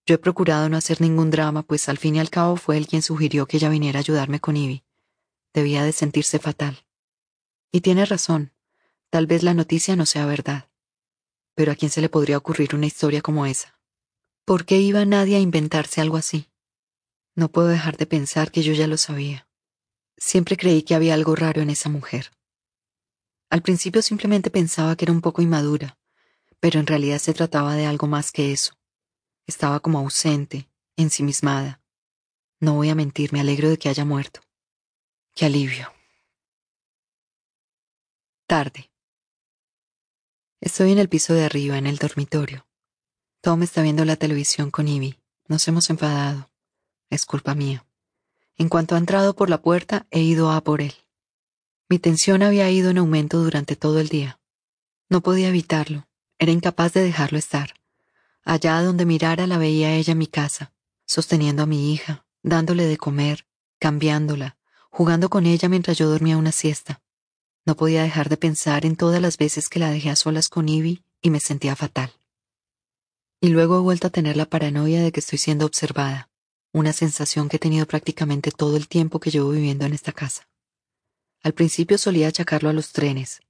Yo 0.06 0.14
he 0.14 0.18
procurado 0.18 0.68
no 0.70 0.78
hacer 0.78 1.02
ningún 1.02 1.30
drama, 1.30 1.62
pues 1.62 1.88
al 1.90 1.98
fin 1.98 2.16
y 2.16 2.20
al 2.20 2.30
cabo 2.30 2.56
fue 2.56 2.78
él 2.78 2.86
quien 2.86 3.02
sugirió 3.02 3.46
que 3.46 3.58
ella 3.58 3.68
viniera 3.68 3.98
a 3.98 4.00
ayudarme 4.00 4.40
con 4.40 4.56
Ivy. 4.56 4.82
Debía 5.52 5.84
de 5.84 5.92
sentirse 5.92 6.38
fatal. 6.38 6.86
Y 7.70 7.82
tiene 7.82 8.06
razón, 8.06 8.54
tal 9.10 9.26
vez 9.26 9.42
la 9.42 9.52
noticia 9.52 9.96
no 9.96 10.06
sea 10.06 10.24
verdad. 10.24 10.70
Pero 11.54 11.72
¿a 11.72 11.74
quién 11.74 11.90
se 11.90 12.00
le 12.00 12.08
podría 12.08 12.38
ocurrir 12.38 12.74
una 12.74 12.86
historia 12.86 13.20
como 13.20 13.44
esa? 13.44 13.78
¿Por 14.46 14.64
qué 14.64 14.78
iba 14.78 15.04
nadie 15.04 15.36
a 15.36 15.40
inventarse 15.40 16.00
algo 16.00 16.16
así? 16.16 16.48
No 17.34 17.50
puedo 17.50 17.68
dejar 17.68 17.98
de 17.98 18.06
pensar 18.06 18.50
que 18.50 18.62
yo 18.62 18.72
ya 18.72 18.86
lo 18.86 18.96
sabía. 18.96 19.46
Siempre 20.16 20.56
creí 20.56 20.82
que 20.82 20.94
había 20.94 21.12
algo 21.12 21.36
raro 21.36 21.60
en 21.60 21.68
esa 21.68 21.90
mujer. 21.90 22.30
Al 23.50 23.62
principio 23.62 24.02
simplemente 24.02 24.50
pensaba 24.50 24.94
que 24.96 25.06
era 25.06 25.12
un 25.12 25.20
poco 25.20 25.40
inmadura, 25.40 25.98
pero 26.60 26.80
en 26.80 26.86
realidad 26.86 27.18
se 27.18 27.32
trataba 27.32 27.74
de 27.74 27.86
algo 27.86 28.06
más 28.06 28.30
que 28.30 28.52
eso. 28.52 28.74
Estaba 29.46 29.80
como 29.80 29.98
ausente, 29.98 30.68
ensimismada. 30.96 31.80
No 32.60 32.74
voy 32.74 32.90
a 32.90 32.94
mentir, 32.94 33.32
me 33.32 33.40
alegro 33.40 33.70
de 33.70 33.78
que 33.78 33.88
haya 33.88 34.04
muerto. 34.04 34.40
Qué 35.34 35.46
alivio. 35.46 35.92
Tarde. 38.46 38.90
Estoy 40.60 40.92
en 40.92 40.98
el 40.98 41.08
piso 41.08 41.34
de 41.34 41.44
arriba, 41.44 41.78
en 41.78 41.86
el 41.86 41.98
dormitorio. 41.98 42.66
Tom 43.40 43.62
está 43.62 43.82
viendo 43.82 44.04
la 44.04 44.16
televisión 44.16 44.70
con 44.70 44.88
Ivy. 44.88 45.18
Nos 45.46 45.66
hemos 45.68 45.88
enfadado. 45.90 46.50
Es 47.08 47.24
culpa 47.24 47.54
mía. 47.54 47.86
En 48.56 48.68
cuanto 48.68 48.96
ha 48.96 48.98
entrado 48.98 49.36
por 49.36 49.48
la 49.48 49.62
puerta, 49.62 50.06
he 50.10 50.20
ido 50.20 50.50
a 50.50 50.60
por 50.62 50.80
él. 50.80 50.94
Mi 51.90 51.98
tensión 51.98 52.42
había 52.42 52.70
ido 52.70 52.90
en 52.90 52.98
aumento 52.98 53.42
durante 53.42 53.74
todo 53.74 53.98
el 53.98 54.08
día. 54.08 54.38
No 55.08 55.22
podía 55.22 55.48
evitarlo, 55.48 56.06
era 56.38 56.52
incapaz 56.52 56.92
de 56.92 57.02
dejarlo 57.02 57.38
estar. 57.38 57.74
Allá 58.44 58.82
donde 58.82 59.06
mirara 59.06 59.46
la 59.46 59.56
veía 59.56 59.94
ella 59.94 60.12
en 60.12 60.18
mi 60.18 60.26
casa, 60.26 60.74
sosteniendo 61.06 61.62
a 61.62 61.66
mi 61.66 61.94
hija, 61.94 62.26
dándole 62.42 62.84
de 62.84 62.98
comer, 62.98 63.46
cambiándola, 63.78 64.58
jugando 64.90 65.30
con 65.30 65.46
ella 65.46 65.70
mientras 65.70 65.96
yo 65.96 66.10
dormía 66.10 66.36
una 66.36 66.52
siesta. 66.52 67.00
No 67.64 67.74
podía 67.74 68.02
dejar 68.02 68.28
de 68.28 68.36
pensar 68.36 68.84
en 68.84 68.96
todas 68.96 69.22
las 69.22 69.38
veces 69.38 69.70
que 69.70 69.78
la 69.78 69.90
dejé 69.90 70.10
a 70.10 70.16
solas 70.16 70.50
con 70.50 70.68
Ivy 70.68 71.02
y 71.22 71.30
me 71.30 71.40
sentía 71.40 71.74
fatal. 71.74 72.12
Y 73.40 73.48
luego 73.48 73.78
he 73.78 73.80
vuelto 73.80 74.08
a 74.08 74.10
tener 74.10 74.36
la 74.36 74.46
paranoia 74.46 75.02
de 75.02 75.10
que 75.10 75.20
estoy 75.20 75.38
siendo 75.38 75.64
observada, 75.64 76.28
una 76.72 76.92
sensación 76.92 77.48
que 77.48 77.56
he 77.56 77.60
tenido 77.60 77.86
prácticamente 77.86 78.50
todo 78.50 78.76
el 78.76 78.88
tiempo 78.88 79.20
que 79.20 79.30
llevo 79.30 79.50
viviendo 79.50 79.86
en 79.86 79.94
esta 79.94 80.12
casa. 80.12 80.47
Al 81.42 81.54
principio 81.54 81.98
solía 81.98 82.28
achacarlo 82.28 82.68
a 82.68 82.72
los 82.72 82.92
trenes. 82.92 83.40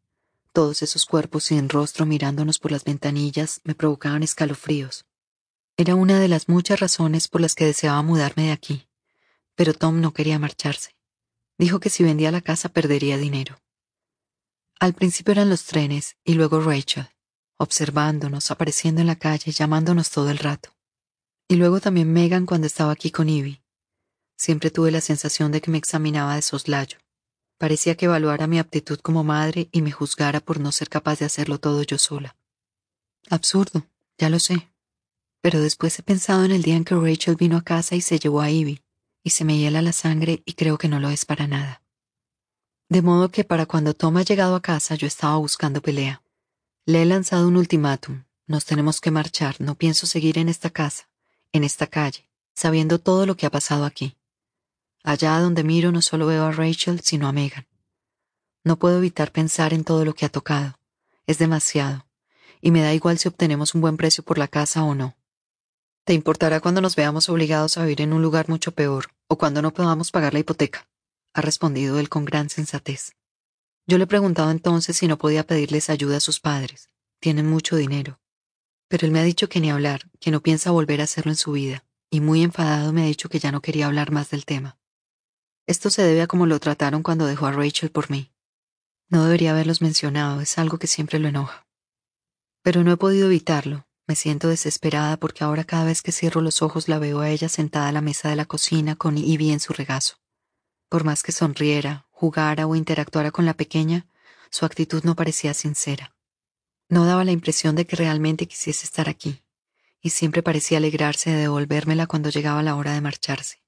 Todos 0.52 0.82
esos 0.82 1.06
cuerpos 1.06 1.44
sin 1.44 1.68
rostro 1.68 2.06
mirándonos 2.06 2.58
por 2.58 2.72
las 2.72 2.84
ventanillas 2.84 3.60
me 3.64 3.74
provocaban 3.74 4.22
escalofríos. 4.22 5.06
Era 5.76 5.94
una 5.94 6.18
de 6.18 6.28
las 6.28 6.48
muchas 6.48 6.80
razones 6.80 7.28
por 7.28 7.40
las 7.40 7.54
que 7.54 7.64
deseaba 7.64 8.02
mudarme 8.02 8.44
de 8.44 8.52
aquí. 8.52 8.88
Pero 9.54 9.74
Tom 9.74 10.00
no 10.00 10.12
quería 10.12 10.38
marcharse. 10.38 10.96
Dijo 11.56 11.80
que 11.80 11.90
si 11.90 12.02
vendía 12.02 12.32
la 12.32 12.40
casa 12.40 12.68
perdería 12.68 13.16
dinero. 13.16 13.60
Al 14.80 14.94
principio 14.94 15.32
eran 15.32 15.50
los 15.50 15.64
trenes 15.64 16.16
y 16.24 16.34
luego 16.34 16.60
Rachel, 16.60 17.08
observándonos, 17.56 18.50
apareciendo 18.50 19.00
en 19.00 19.08
la 19.08 19.16
calle, 19.16 19.50
llamándonos 19.50 20.10
todo 20.10 20.30
el 20.30 20.38
rato. 20.38 20.70
Y 21.48 21.56
luego 21.56 21.80
también 21.80 22.12
Megan 22.12 22.46
cuando 22.46 22.66
estaba 22.66 22.92
aquí 22.92 23.10
con 23.10 23.28
Ivy. 23.28 23.62
Siempre 24.36 24.70
tuve 24.70 24.92
la 24.92 25.00
sensación 25.00 25.50
de 25.50 25.60
que 25.60 25.70
me 25.70 25.78
examinaba 25.78 26.36
de 26.36 26.42
soslayo. 26.42 26.98
Parecía 27.58 27.96
que 27.96 28.06
evaluara 28.06 28.46
mi 28.46 28.58
aptitud 28.58 28.98
como 29.00 29.24
madre 29.24 29.68
y 29.72 29.82
me 29.82 29.90
juzgara 29.90 30.40
por 30.40 30.60
no 30.60 30.70
ser 30.70 30.88
capaz 30.88 31.18
de 31.18 31.26
hacerlo 31.26 31.58
todo 31.58 31.82
yo 31.82 31.98
sola. 31.98 32.36
Absurdo, 33.28 33.84
ya 34.16 34.30
lo 34.30 34.38
sé. 34.38 34.70
Pero 35.40 35.60
después 35.60 35.98
he 35.98 36.02
pensado 36.02 36.44
en 36.44 36.52
el 36.52 36.62
día 36.62 36.76
en 36.76 36.84
que 36.84 36.94
Rachel 36.94 37.36
vino 37.36 37.56
a 37.56 37.62
casa 37.62 37.96
y 37.96 38.00
se 38.00 38.18
llevó 38.18 38.40
a 38.40 38.50
Ivy, 38.50 38.80
y 39.24 39.30
se 39.30 39.44
me 39.44 39.58
hiela 39.58 39.82
la 39.82 39.92
sangre 39.92 40.42
y 40.46 40.54
creo 40.54 40.78
que 40.78 40.88
no 40.88 41.00
lo 41.00 41.10
es 41.10 41.24
para 41.24 41.46
nada. 41.46 41.82
De 42.88 43.02
modo 43.02 43.30
que 43.30 43.44
para 43.44 43.66
cuando 43.66 43.92
Tom 43.92 44.16
ha 44.16 44.22
llegado 44.22 44.54
a 44.54 44.62
casa 44.62 44.94
yo 44.94 45.06
estaba 45.06 45.36
buscando 45.36 45.82
pelea. 45.82 46.22
Le 46.86 47.02
he 47.02 47.06
lanzado 47.06 47.46
un 47.46 47.56
ultimátum. 47.56 48.24
Nos 48.46 48.64
tenemos 48.64 49.00
que 49.02 49.10
marchar, 49.10 49.60
no 49.60 49.74
pienso 49.74 50.06
seguir 50.06 50.38
en 50.38 50.48
esta 50.48 50.70
casa, 50.70 51.10
en 51.52 51.64
esta 51.64 51.86
calle, 51.86 52.30
sabiendo 52.54 52.98
todo 52.98 53.26
lo 53.26 53.36
que 53.36 53.44
ha 53.44 53.50
pasado 53.50 53.84
aquí. 53.84 54.16
Allá 55.08 55.40
donde 55.40 55.64
miro 55.64 55.90
no 55.90 56.02
solo 56.02 56.26
veo 56.26 56.44
a 56.44 56.52
Rachel, 56.52 57.00
sino 57.00 57.28
a 57.28 57.32
Megan. 57.32 57.66
No 58.62 58.78
puedo 58.78 58.98
evitar 58.98 59.32
pensar 59.32 59.72
en 59.72 59.82
todo 59.82 60.04
lo 60.04 60.12
que 60.12 60.26
ha 60.26 60.28
tocado. 60.28 60.78
Es 61.26 61.38
demasiado. 61.38 62.06
Y 62.60 62.72
me 62.72 62.82
da 62.82 62.92
igual 62.92 63.18
si 63.18 63.26
obtenemos 63.26 63.74
un 63.74 63.80
buen 63.80 63.96
precio 63.96 64.22
por 64.22 64.36
la 64.36 64.48
casa 64.48 64.84
o 64.84 64.94
no. 64.94 65.16
¿Te 66.04 66.12
importará 66.12 66.60
cuando 66.60 66.82
nos 66.82 66.94
veamos 66.94 67.30
obligados 67.30 67.78
a 67.78 67.84
vivir 67.84 68.02
en 68.02 68.12
un 68.12 68.20
lugar 68.20 68.50
mucho 68.50 68.72
peor 68.72 69.06
o 69.28 69.38
cuando 69.38 69.62
no 69.62 69.72
podamos 69.72 70.10
pagar 70.10 70.34
la 70.34 70.40
hipoteca? 70.40 70.86
ha 71.32 71.40
respondido 71.40 71.98
él 71.98 72.10
con 72.10 72.26
gran 72.26 72.50
sensatez. 72.50 73.12
Yo 73.86 73.96
le 73.96 74.04
he 74.04 74.08
preguntado 74.08 74.50
entonces 74.50 74.98
si 74.98 75.08
no 75.08 75.16
podía 75.16 75.46
pedirles 75.46 75.88
ayuda 75.88 76.18
a 76.18 76.20
sus 76.20 76.38
padres. 76.38 76.90
tienen 77.18 77.48
mucho 77.48 77.76
dinero. 77.76 78.20
Pero 78.88 79.06
él 79.06 79.12
me 79.12 79.20
ha 79.20 79.24
dicho 79.24 79.48
que 79.48 79.60
ni 79.60 79.70
hablar, 79.70 80.02
que 80.20 80.30
no 80.30 80.42
piensa 80.42 80.70
volver 80.70 81.00
a 81.00 81.04
hacerlo 81.04 81.32
en 81.32 81.36
su 81.36 81.52
vida, 81.52 81.86
y 82.10 82.20
muy 82.20 82.42
enfadado 82.42 82.92
me 82.92 83.04
ha 83.04 83.06
dicho 83.06 83.30
que 83.30 83.38
ya 83.38 83.52
no 83.52 83.62
quería 83.62 83.86
hablar 83.86 84.12
más 84.12 84.28
del 84.28 84.44
tema. 84.44 84.77
Esto 85.68 85.90
se 85.90 86.02
debe 86.02 86.22
a 86.22 86.26
cómo 86.26 86.46
lo 86.46 86.58
trataron 86.60 87.02
cuando 87.02 87.26
dejó 87.26 87.44
a 87.44 87.52
Rachel 87.52 87.90
por 87.90 88.10
mí. 88.10 88.32
No 89.10 89.24
debería 89.24 89.50
haberlos 89.50 89.82
mencionado, 89.82 90.40
es 90.40 90.56
algo 90.56 90.78
que 90.78 90.86
siempre 90.86 91.18
lo 91.18 91.28
enoja. 91.28 91.66
Pero 92.62 92.84
no 92.84 92.92
he 92.92 92.96
podido 92.96 93.26
evitarlo. 93.26 93.86
Me 94.06 94.16
siento 94.16 94.48
desesperada 94.48 95.18
porque 95.18 95.44
ahora 95.44 95.64
cada 95.64 95.84
vez 95.84 96.00
que 96.00 96.10
cierro 96.10 96.40
los 96.40 96.62
ojos 96.62 96.88
la 96.88 96.98
veo 96.98 97.20
a 97.20 97.28
ella 97.28 97.50
sentada 97.50 97.88
a 97.88 97.92
la 97.92 98.00
mesa 98.00 98.30
de 98.30 98.36
la 98.36 98.46
cocina 98.46 98.96
con 98.96 99.18
Ivy 99.18 99.50
en 99.50 99.60
su 99.60 99.74
regazo. 99.74 100.16
Por 100.88 101.04
más 101.04 101.22
que 101.22 101.32
sonriera, 101.32 102.06
jugara 102.12 102.66
o 102.66 102.74
interactuara 102.74 103.30
con 103.30 103.44
la 103.44 103.52
pequeña, 103.52 104.06
su 104.50 104.64
actitud 104.64 105.04
no 105.04 105.16
parecía 105.16 105.52
sincera. 105.52 106.16
No 106.88 107.04
daba 107.04 107.26
la 107.26 107.32
impresión 107.32 107.76
de 107.76 107.86
que 107.86 107.96
realmente 107.96 108.48
quisiese 108.48 108.86
estar 108.86 109.10
aquí, 109.10 109.44
y 110.00 110.08
siempre 110.08 110.42
parecía 110.42 110.78
alegrarse 110.78 111.28
de 111.28 111.36
devolvérmela 111.36 112.06
cuando 112.06 112.30
llegaba 112.30 112.62
la 112.62 112.74
hora 112.74 112.94
de 112.94 113.02
marcharse. 113.02 113.67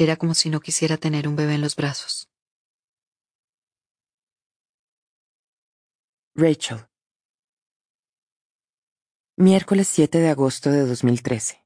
Era 0.00 0.14
como 0.14 0.34
si 0.34 0.48
no 0.48 0.60
quisiera 0.60 0.96
tener 0.96 1.26
un 1.26 1.34
bebé 1.34 1.54
en 1.54 1.60
los 1.60 1.74
brazos. 1.74 2.30
Rachel. 6.36 6.86
Miércoles 9.36 9.88
7 9.88 10.18
de 10.18 10.28
agosto 10.28 10.70
de 10.70 10.86
2013. 10.86 11.64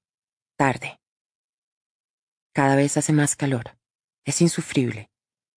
Tarde. 0.56 0.98
Cada 2.54 2.74
vez 2.74 2.96
hace 2.96 3.12
más 3.12 3.36
calor. 3.36 3.76
Es 4.24 4.40
insufrible. 4.40 5.10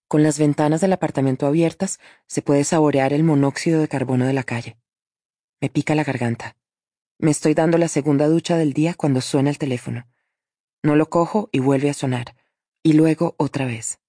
Con 0.09 0.21
las 0.21 0.37
ventanas 0.37 0.81
del 0.81 0.91
apartamento 0.91 1.47
abiertas 1.47 2.01
se 2.27 2.41
puede 2.41 2.65
saborear 2.65 3.13
el 3.13 3.23
monóxido 3.23 3.79
de 3.79 3.87
carbono 3.87 4.27
de 4.27 4.33
la 4.33 4.43
calle. 4.43 4.77
Me 5.61 5.69
pica 5.69 5.95
la 5.95 6.03
garganta. 6.03 6.57
Me 7.19 7.31
estoy 7.31 7.53
dando 7.53 7.77
la 7.77 7.87
segunda 7.87 8.27
ducha 8.27 8.57
del 8.57 8.73
día 8.73 8.95
cuando 8.95 9.21
suena 9.21 9.49
el 9.49 9.57
teléfono. 9.57 10.09
No 10.83 10.97
lo 10.97 11.09
cojo 11.09 11.47
y 11.53 11.59
vuelve 11.59 11.89
a 11.89 11.93
sonar. 11.93 12.34
Y 12.85 12.93
luego 12.93 13.33
otra 13.39 13.65
vez. 13.65 13.99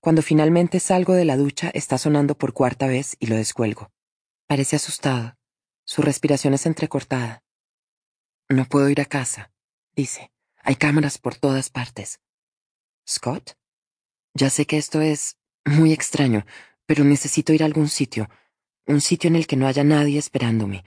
Cuando 0.00 0.20
finalmente 0.20 0.80
salgo 0.80 1.12
de 1.12 1.24
la 1.24 1.36
ducha 1.36 1.70
está 1.72 1.98
sonando 1.98 2.36
por 2.36 2.52
cuarta 2.52 2.88
vez 2.88 3.14
y 3.20 3.26
lo 3.28 3.36
descuelgo. 3.36 3.92
Parece 4.48 4.74
asustado. 4.74 5.36
Su 5.84 6.02
respiración 6.02 6.52
es 6.52 6.66
entrecortada. 6.66 7.44
No 8.48 8.64
puedo 8.64 8.88
ir 8.88 9.00
a 9.00 9.04
casa, 9.04 9.52
dice. 9.94 10.32
Hay 10.64 10.74
cámaras 10.74 11.18
por 11.18 11.36
todas 11.36 11.70
partes. 11.70 12.18
Scott? 13.08 13.52
Ya 14.34 14.50
sé 14.50 14.66
que 14.66 14.78
esto 14.78 15.00
es 15.00 15.36
muy 15.64 15.92
extraño, 15.92 16.44
pero 16.86 17.04
necesito 17.04 17.52
ir 17.52 17.62
a 17.62 17.66
algún 17.66 17.88
sitio, 17.88 18.28
un 18.84 19.00
sitio 19.00 19.28
en 19.28 19.36
el 19.36 19.46
que 19.46 19.54
no 19.54 19.68
haya 19.68 19.84
nadie 19.84 20.18
esperándome. 20.18 20.84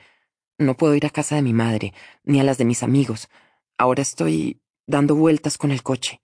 No 0.58 0.76
puedo 0.76 0.96
ir 0.96 1.06
a 1.06 1.12
casa 1.12 1.38
de 1.38 1.44
mi 1.44 1.53
madre, 1.53 1.94
ni 2.26 2.42
a 2.42 2.44
las 2.44 2.58
de 2.58 2.65
mis 2.65 2.83
amigos. 2.83 3.30
Ahora 3.78 4.01
estoy 4.01 4.60
dando 4.85 5.15
vueltas 5.15 5.58
con 5.58 5.72
el 5.72 5.81
coche. 5.81 6.19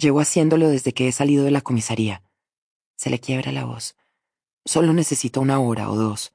Llevo 0.00 0.20
haciéndolo 0.20 0.70
desde 0.70 0.94
que 0.94 1.08
he 1.08 1.12
salido 1.12 1.44
de 1.44 1.50
la 1.50 1.60
comisaría. 1.60 2.22
Se 2.96 3.10
le 3.10 3.20
quiebra 3.20 3.52
la 3.52 3.66
voz. 3.66 3.96
Solo 4.64 4.94
necesito 4.94 5.42
una 5.42 5.60
hora 5.60 5.90
o 5.90 5.94
dos 5.94 6.32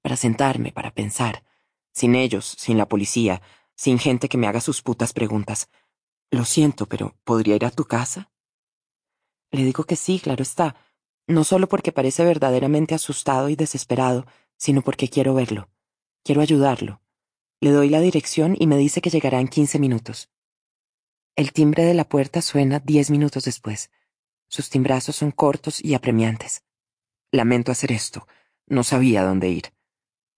para 0.00 0.14
sentarme, 0.14 0.70
para 0.70 0.92
pensar. 0.92 1.42
Sin 1.92 2.14
ellos, 2.14 2.54
sin 2.56 2.78
la 2.78 2.88
policía, 2.88 3.42
sin 3.74 3.98
gente 3.98 4.28
que 4.28 4.38
me 4.38 4.46
haga 4.46 4.60
sus 4.60 4.80
putas 4.80 5.12
preguntas. 5.12 5.68
Lo 6.30 6.44
siento, 6.44 6.86
pero 6.86 7.16
¿podría 7.24 7.56
ir 7.56 7.64
a 7.64 7.72
tu 7.72 7.84
casa? 7.84 8.30
Le 9.50 9.64
digo 9.64 9.82
que 9.82 9.96
sí, 9.96 10.20
claro 10.20 10.44
está, 10.44 10.76
no 11.26 11.42
solo 11.42 11.68
porque 11.68 11.90
parece 11.90 12.24
verdaderamente 12.24 12.94
asustado 12.94 13.48
y 13.48 13.56
desesperado, 13.56 14.24
sino 14.56 14.82
porque 14.82 15.08
quiero 15.08 15.34
verlo. 15.34 15.68
Quiero 16.22 16.42
ayudarlo. 16.42 17.02
Le 17.60 17.72
doy 17.72 17.88
la 17.88 18.00
dirección 18.00 18.54
y 18.56 18.68
me 18.68 18.76
dice 18.76 19.00
que 19.00 19.10
llegará 19.10 19.40
en 19.40 19.48
quince 19.48 19.80
minutos. 19.80 20.30
El 21.36 21.52
timbre 21.52 21.84
de 21.84 21.94
la 21.94 22.08
puerta 22.08 22.42
suena 22.42 22.80
diez 22.80 23.10
minutos 23.10 23.44
después. 23.44 23.90
Sus 24.48 24.68
timbrazos 24.68 25.16
son 25.16 25.30
cortos 25.30 25.82
y 25.82 25.94
apremiantes. 25.94 26.64
Lamento 27.30 27.70
hacer 27.72 27.92
esto. 27.92 28.26
No 28.66 28.82
sabía 28.82 29.22
dónde 29.22 29.48
ir. 29.48 29.72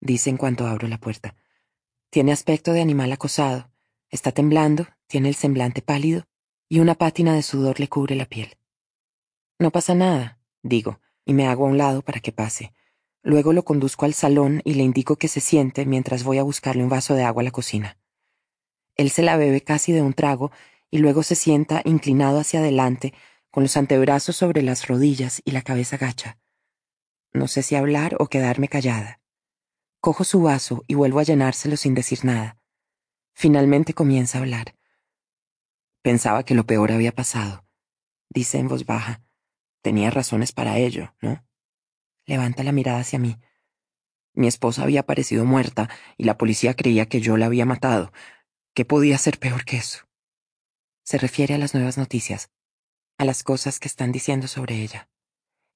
Dice 0.01 0.31
en 0.31 0.37
cuanto 0.37 0.67
abro 0.67 0.89
la 0.89 0.99
puerta. 0.99 1.35
Tiene 2.11 2.33
aspecto 2.33 2.73
de 2.73 2.83
animal 2.83 3.11
acosado. 3.13 3.71
Está 4.11 4.33
temblando, 4.33 4.87
tiene 5.07 5.29
el 5.29 5.35
semblante 5.35 5.81
pálido, 5.81 6.27
y 6.69 6.81
una 6.81 6.95
pátina 6.95 7.35
de 7.35 7.43
sudor 7.43 7.81
le 7.81 7.89
cubre 7.89 8.15
la 8.15 8.27
piel. 8.27 8.59
No 9.59 9.71
pasa 9.71 9.95
nada, 9.95 10.39
digo, 10.63 11.01
y 11.25 11.35
me 11.35 11.47
hago 11.47 11.65
a 11.65 11.69
un 11.69 11.79
lado 11.79 12.03
para 12.03 12.21
que 12.21 12.33
pase. 12.33 12.73
Luego 13.23 13.53
lo 13.53 13.65
conduzco 13.65 14.05
al 14.05 14.15
salón 14.15 14.61
y 14.65 14.75
le 14.75 14.83
indico 14.83 15.17
que 15.17 15.29
se 15.29 15.41
siente 15.41 15.87
mientras 15.87 16.25
voy 16.25 16.39
a 16.39 16.43
buscarle 16.43 16.83
un 16.83 16.89
vaso 16.89 17.15
de 17.15 17.23
agua 17.23 17.43
a 17.43 17.45
la 17.45 17.51
cocina. 17.51 17.97
Él 18.97 19.11
se 19.11 19.23
la 19.23 19.37
bebe 19.37 19.63
casi 19.63 19.93
de 19.93 20.03
un 20.03 20.13
trago 20.13 20.51
y 20.93 20.99
luego 20.99 21.23
se 21.23 21.35
sienta 21.35 21.81
inclinado 21.87 22.39
hacia 22.39 22.61
adelante, 22.61 23.15
con 23.51 23.63
los 23.63 23.77
antebrazos 23.77 24.37
sobre 24.37 24.63
las 24.63 24.87
rodillas 24.87 25.41
y 25.45 25.53
la 25.53 25.63
cabeza 25.63 25.97
gacha. 25.97 26.39
No 27.33 27.49
sé 27.49 27.63
si 27.63 27.75
hablar 27.75 28.15
o 28.21 28.27
quedarme 28.27 28.69
callada. 28.69 29.21
Cojo 30.01 30.23
su 30.23 30.43
vaso 30.43 30.85
y 30.87 30.95
vuelvo 30.95 31.19
a 31.19 31.23
llenárselo 31.23 31.79
sin 31.79 31.95
decir 31.95 32.27
nada. 32.27 32.59
Finalmente 33.33 33.95
comienza 33.95 34.37
a 34.37 34.43
hablar. 34.43 34.77
Pensaba 36.03 36.45
que 36.45 36.55
lo 36.55 36.67
peor 36.67 36.93
había 36.93 37.13
pasado, 37.13 37.65
dice 38.29 38.59
en 38.59 38.69
voz 38.69 38.85
baja, 38.85 39.23
Tenía 39.81 40.11
razones 40.11 40.53
para 40.53 40.77
ello, 40.79 41.15
¿no? 41.21 41.45
Levanta 42.27 42.63
la 42.63 42.71
mirada 42.71 43.01
hacia 43.01 43.19
mí. 43.19 43.39
Mi 44.35 44.47
esposa 44.47 44.83
había 44.83 45.01
aparecido 45.01 45.45
muerta 45.45 45.89
y 46.17 46.25
la 46.25 46.39
policía 46.39 46.75
creía 46.75 47.07
que 47.07 47.21
yo 47.21 47.37
la 47.37 47.47
había 47.47 47.67
matado. 47.67 48.13
¿Qué 48.75 48.85
podía 48.85 49.19
ser 49.19 49.39
peor 49.39 49.65
que 49.65 49.79
eso? 49.79 50.07
Se 51.05 51.19
refiere 51.19 51.55
a 51.55 51.59
las 51.59 51.75
nuevas 51.75 51.99
noticias, 51.99 52.51
a 53.19 53.25
las 53.25 53.43
cosas 53.43 53.81
que 53.81 53.89
están 53.89 54.13
diciendo 54.13 54.49
sobre 54.49 54.77
ella. 54.77 55.09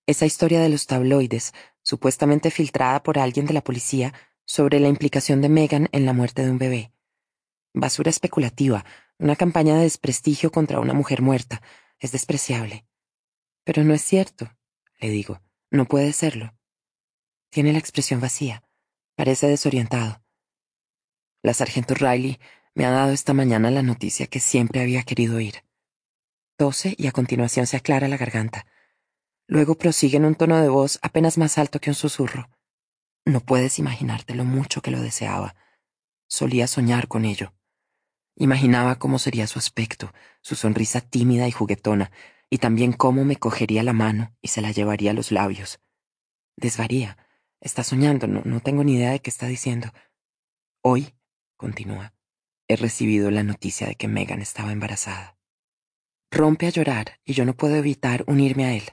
Esa 0.06 0.26
historia 0.26 0.60
de 0.60 0.68
los 0.68 0.86
tabloides, 0.86 1.52
supuestamente 1.82 2.50
filtrada 2.50 3.02
por 3.02 3.18
alguien 3.18 3.46
de 3.46 3.54
la 3.54 3.64
policía, 3.64 4.14
sobre 4.44 4.78
la 4.78 4.88
implicación 4.88 5.40
de 5.40 5.48
Megan 5.48 5.88
en 5.92 6.06
la 6.06 6.12
muerte 6.12 6.44
de 6.44 6.50
un 6.50 6.58
bebé. 6.58 6.92
Basura 7.74 8.10
especulativa, 8.10 8.84
una 9.18 9.36
campaña 9.36 9.74
de 9.74 9.82
desprestigio 9.82 10.52
contra 10.52 10.80
una 10.80 10.94
mujer 10.94 11.22
muerta. 11.22 11.60
Es 11.98 12.12
despreciable. 12.12 12.86
Pero 13.64 13.82
no 13.82 13.94
es 13.94 14.02
cierto, 14.02 14.50
le 14.98 15.10
digo. 15.10 15.40
No 15.70 15.86
puede 15.86 16.12
serlo. 16.12 16.54
Tiene 17.50 17.72
la 17.72 17.78
expresión 17.78 18.20
vacía. 18.20 18.62
Parece 19.16 19.48
desorientado. 19.48 20.22
La 21.42 21.54
sargento 21.54 21.94
Riley 21.94 22.38
me 22.76 22.84
ha 22.84 22.90
dado 22.90 23.12
esta 23.12 23.32
mañana 23.32 23.70
la 23.70 23.82
noticia 23.82 24.26
que 24.26 24.38
siempre 24.38 24.82
había 24.82 25.02
querido 25.02 25.38
oír. 25.38 25.64
Tose 26.58 26.94
y 26.98 27.06
a 27.06 27.12
continuación 27.12 27.66
se 27.66 27.78
aclara 27.78 28.06
la 28.06 28.18
garganta. 28.18 28.66
Luego 29.46 29.76
prosigue 29.76 30.18
en 30.18 30.26
un 30.26 30.34
tono 30.34 30.60
de 30.60 30.68
voz 30.68 30.98
apenas 31.00 31.38
más 31.38 31.56
alto 31.56 31.80
que 31.80 31.88
un 31.88 31.94
susurro. 31.94 32.50
No 33.24 33.40
puedes 33.40 33.78
imaginarte 33.78 34.34
lo 34.34 34.44
mucho 34.44 34.82
que 34.82 34.90
lo 34.90 35.00
deseaba. 35.00 35.56
Solía 36.28 36.66
soñar 36.66 37.08
con 37.08 37.24
ello. 37.24 37.54
Imaginaba 38.36 38.96
cómo 38.98 39.18
sería 39.18 39.46
su 39.46 39.58
aspecto, 39.58 40.12
su 40.42 40.54
sonrisa 40.54 41.00
tímida 41.00 41.48
y 41.48 41.52
juguetona, 41.52 42.10
y 42.50 42.58
también 42.58 42.92
cómo 42.92 43.24
me 43.24 43.36
cogería 43.36 43.82
la 43.84 43.94
mano 43.94 44.36
y 44.42 44.48
se 44.48 44.60
la 44.60 44.70
llevaría 44.70 45.12
a 45.12 45.14
los 45.14 45.32
labios. 45.32 45.80
Desvaría. 46.56 47.16
Está 47.58 47.82
soñando, 47.82 48.26
no, 48.26 48.42
no 48.44 48.60
tengo 48.60 48.84
ni 48.84 48.96
idea 48.96 49.12
de 49.12 49.20
qué 49.20 49.30
está 49.30 49.46
diciendo. 49.46 49.94
Hoy, 50.82 51.14
continúa, 51.56 52.12
he 52.68 52.76
recibido 52.76 53.30
la 53.30 53.42
noticia 53.42 53.86
de 53.86 53.94
que 53.94 54.08
Megan 54.08 54.42
estaba 54.42 54.72
embarazada. 54.72 55.38
Rompe 56.30 56.66
a 56.66 56.70
llorar 56.70 57.20
y 57.24 57.32
yo 57.34 57.44
no 57.44 57.54
puedo 57.54 57.76
evitar 57.76 58.24
unirme 58.26 58.64
a 58.64 58.74
él. 58.74 58.84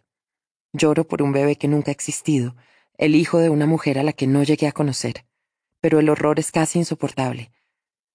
Lloro 0.74 1.08
por 1.08 1.22
un 1.22 1.32
bebé 1.32 1.56
que 1.56 1.68
nunca 1.68 1.92
ha 1.92 1.94
existido, 1.94 2.56
el 2.98 3.16
hijo 3.16 3.40
de 3.40 3.50
una 3.50 3.66
mujer 3.66 4.00
a 4.00 4.04
la 4.04 4.14
que 4.14 4.28
no 4.28 4.44
llegué 4.44 4.68
a 4.68 4.72
conocer, 4.72 5.26
pero 5.82 6.00
el 6.00 6.10
horror 6.10 6.40
es 6.40 6.52
casi 6.52 6.80
insoportable. 6.80 7.52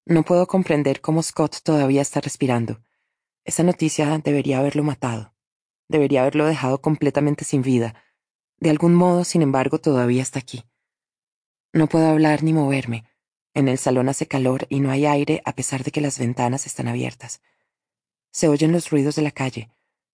No 0.05 0.23
puedo 0.23 0.47
comprender 0.47 1.01
cómo 1.01 1.21
Scott 1.21 1.57
todavía 1.63 2.01
está 2.01 2.21
respirando. 2.21 2.81
Esa 3.43 3.63
noticia 3.63 4.17
debería 4.23 4.59
haberlo 4.59 4.83
matado. 4.83 5.33
Debería 5.87 6.21
haberlo 6.21 6.45
dejado 6.45 6.81
completamente 6.81 7.45
sin 7.45 7.61
vida. 7.61 7.95
De 8.57 8.69
algún 8.69 8.93
modo, 8.93 9.23
sin 9.23 9.41
embargo, 9.41 9.79
todavía 9.79 10.21
está 10.21 10.39
aquí. 10.39 10.63
No 11.73 11.87
puedo 11.87 12.07
hablar 12.07 12.43
ni 12.43 12.53
moverme. 12.53 13.05
En 13.53 13.67
el 13.67 13.77
salón 13.77 14.09
hace 14.09 14.27
calor 14.27 14.67
y 14.69 14.79
no 14.79 14.91
hay 14.91 15.05
aire 15.05 15.41
a 15.45 15.53
pesar 15.53 15.83
de 15.83 15.91
que 15.91 16.01
las 16.01 16.19
ventanas 16.19 16.65
están 16.65 16.87
abiertas. 16.87 17.41
Se 18.31 18.47
oyen 18.47 18.71
los 18.71 18.89
ruidos 18.89 19.15
de 19.15 19.23
la 19.23 19.31
calle, 19.31 19.71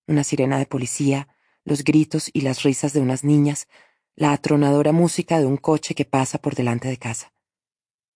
una 0.07 0.23
sirena 0.23 0.57
de 0.57 0.65
policía, 0.65 1.27
los 1.63 1.83
gritos 1.83 2.29
y 2.31 2.41
las 2.41 2.63
risas 2.63 2.93
de 2.93 3.01
unas 3.01 3.23
niñas, 3.23 3.67
la 4.15 4.31
atronadora 4.31 4.91
música 4.91 5.39
de 5.39 5.45
un 5.45 5.57
coche 5.57 5.95
que 5.95 6.05
pasa 6.05 6.37
por 6.37 6.55
delante 6.55 6.87
de 6.87 6.97
casa. 6.97 7.33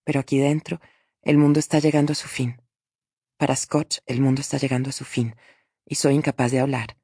Pero 0.05 0.19
aquí 0.21 0.37
dentro, 0.37 0.79
el 1.21 1.37
mundo 1.37 1.59
está 1.59 1.79
llegando 1.79 2.13
a 2.13 2.15
su 2.15 2.27
fin. 2.27 2.61
Para 3.37 3.55
Scott, 3.55 3.99
el 4.05 4.21
mundo 4.21 4.41
está 4.41 4.57
llegando 4.57 4.89
a 4.89 4.93
su 4.93 5.03
fin, 5.03 5.35
y 5.85 5.95
soy 5.95 6.15
incapaz 6.15 6.51
de 6.51 6.59
hablar. 6.59 6.97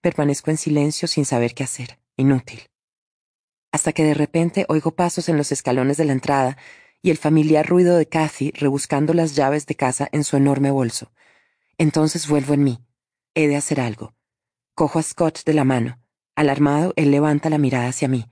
Permanezco 0.00 0.50
en 0.50 0.58
silencio 0.58 1.08
sin 1.08 1.24
saber 1.24 1.54
qué 1.54 1.64
hacer, 1.64 1.98
inútil. 2.16 2.68
Hasta 3.72 3.92
que 3.92 4.04
de 4.04 4.14
repente 4.14 4.66
oigo 4.68 4.92
pasos 4.92 5.28
en 5.28 5.36
los 5.36 5.50
escalones 5.50 5.96
de 5.96 6.04
la 6.04 6.12
entrada 6.12 6.58
y 7.02 7.10
el 7.10 7.18
familiar 7.18 7.66
ruido 7.66 7.96
de 7.96 8.06
Kathy 8.06 8.52
rebuscando 8.52 9.12
las 9.12 9.34
llaves 9.34 9.66
de 9.66 9.74
casa 9.74 10.08
en 10.12 10.22
su 10.24 10.36
enorme 10.36 10.70
bolso. 10.70 11.12
Entonces 11.76 12.28
vuelvo 12.28 12.54
en 12.54 12.62
mí. 12.64 12.78
He 13.34 13.48
de 13.48 13.56
hacer 13.56 13.80
algo. 13.80 14.14
Cojo 14.74 15.00
a 15.00 15.02
Scott 15.02 15.40
de 15.44 15.54
la 15.54 15.64
mano. 15.64 16.00
Alarmado, 16.36 16.92
él 16.96 17.10
levanta 17.10 17.50
la 17.50 17.58
mirada 17.58 17.88
hacia 17.88 18.08
mí. 18.08 18.26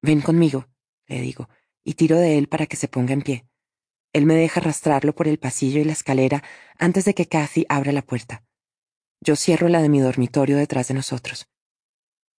Ven 0.00 0.20
conmigo, 0.20 0.68
le 1.06 1.20
digo, 1.20 1.48
y 1.84 1.94
tiro 1.94 2.18
de 2.18 2.38
él 2.38 2.48
para 2.48 2.66
que 2.66 2.76
se 2.76 2.88
ponga 2.88 3.12
en 3.12 3.22
pie. 3.22 3.46
Él 4.12 4.24
me 4.24 4.34
deja 4.34 4.60
arrastrarlo 4.60 5.14
por 5.14 5.28
el 5.28 5.38
pasillo 5.38 5.80
y 5.80 5.84
la 5.84 5.92
escalera 5.92 6.42
antes 6.78 7.04
de 7.04 7.14
que 7.14 7.26
Kathy 7.26 7.66
abra 7.68 7.92
la 7.92 8.02
puerta. 8.02 8.44
Yo 9.20 9.34
cierro 9.36 9.68
la 9.68 9.82
de 9.82 9.88
mi 9.88 10.00
dormitorio 10.00 10.56
detrás 10.56 10.88
de 10.88 10.94
nosotros. 10.94 11.48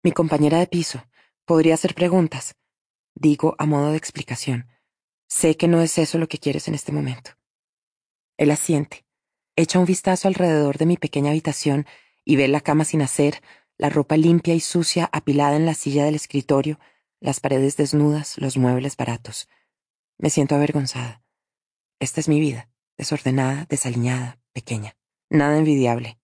Mi 0.02 0.12
compañera 0.12 0.58
de 0.58 0.66
piso. 0.66 1.04
Podría 1.44 1.74
hacer 1.74 1.94
preguntas. 1.94 2.54
Digo 3.14 3.54
a 3.58 3.66
modo 3.66 3.90
de 3.90 3.98
explicación. 3.98 4.68
Sé 5.30 5.56
que 5.56 5.68
no 5.68 5.80
es 5.80 5.96
eso 5.96 6.18
lo 6.18 6.28
que 6.28 6.38
quieres 6.38 6.66
en 6.66 6.74
este 6.74 6.90
momento. 6.90 7.30
Él 8.36 8.50
asiente. 8.50 9.06
Echa 9.54 9.78
un 9.78 9.84
vistazo 9.84 10.26
alrededor 10.26 10.76
de 10.76 10.86
mi 10.86 10.96
pequeña 10.96 11.30
habitación 11.30 11.86
y 12.24 12.34
ve 12.34 12.48
la 12.48 12.60
cama 12.60 12.84
sin 12.84 13.00
hacer, 13.00 13.40
la 13.78 13.90
ropa 13.90 14.16
limpia 14.16 14.54
y 14.54 14.60
sucia 14.60 15.08
apilada 15.12 15.54
en 15.54 15.66
la 15.66 15.74
silla 15.74 16.04
del 16.04 16.16
escritorio, 16.16 16.80
las 17.20 17.38
paredes 17.38 17.76
desnudas, 17.76 18.38
los 18.38 18.56
muebles 18.56 18.96
baratos. 18.96 19.48
Me 20.18 20.30
siento 20.30 20.56
avergonzada. 20.56 21.22
Esta 22.00 22.20
es 22.20 22.28
mi 22.28 22.40
vida, 22.40 22.68
desordenada, 22.98 23.66
desaliñada, 23.68 24.40
pequeña. 24.52 24.96
Nada 25.30 25.58
envidiable. 25.58 26.18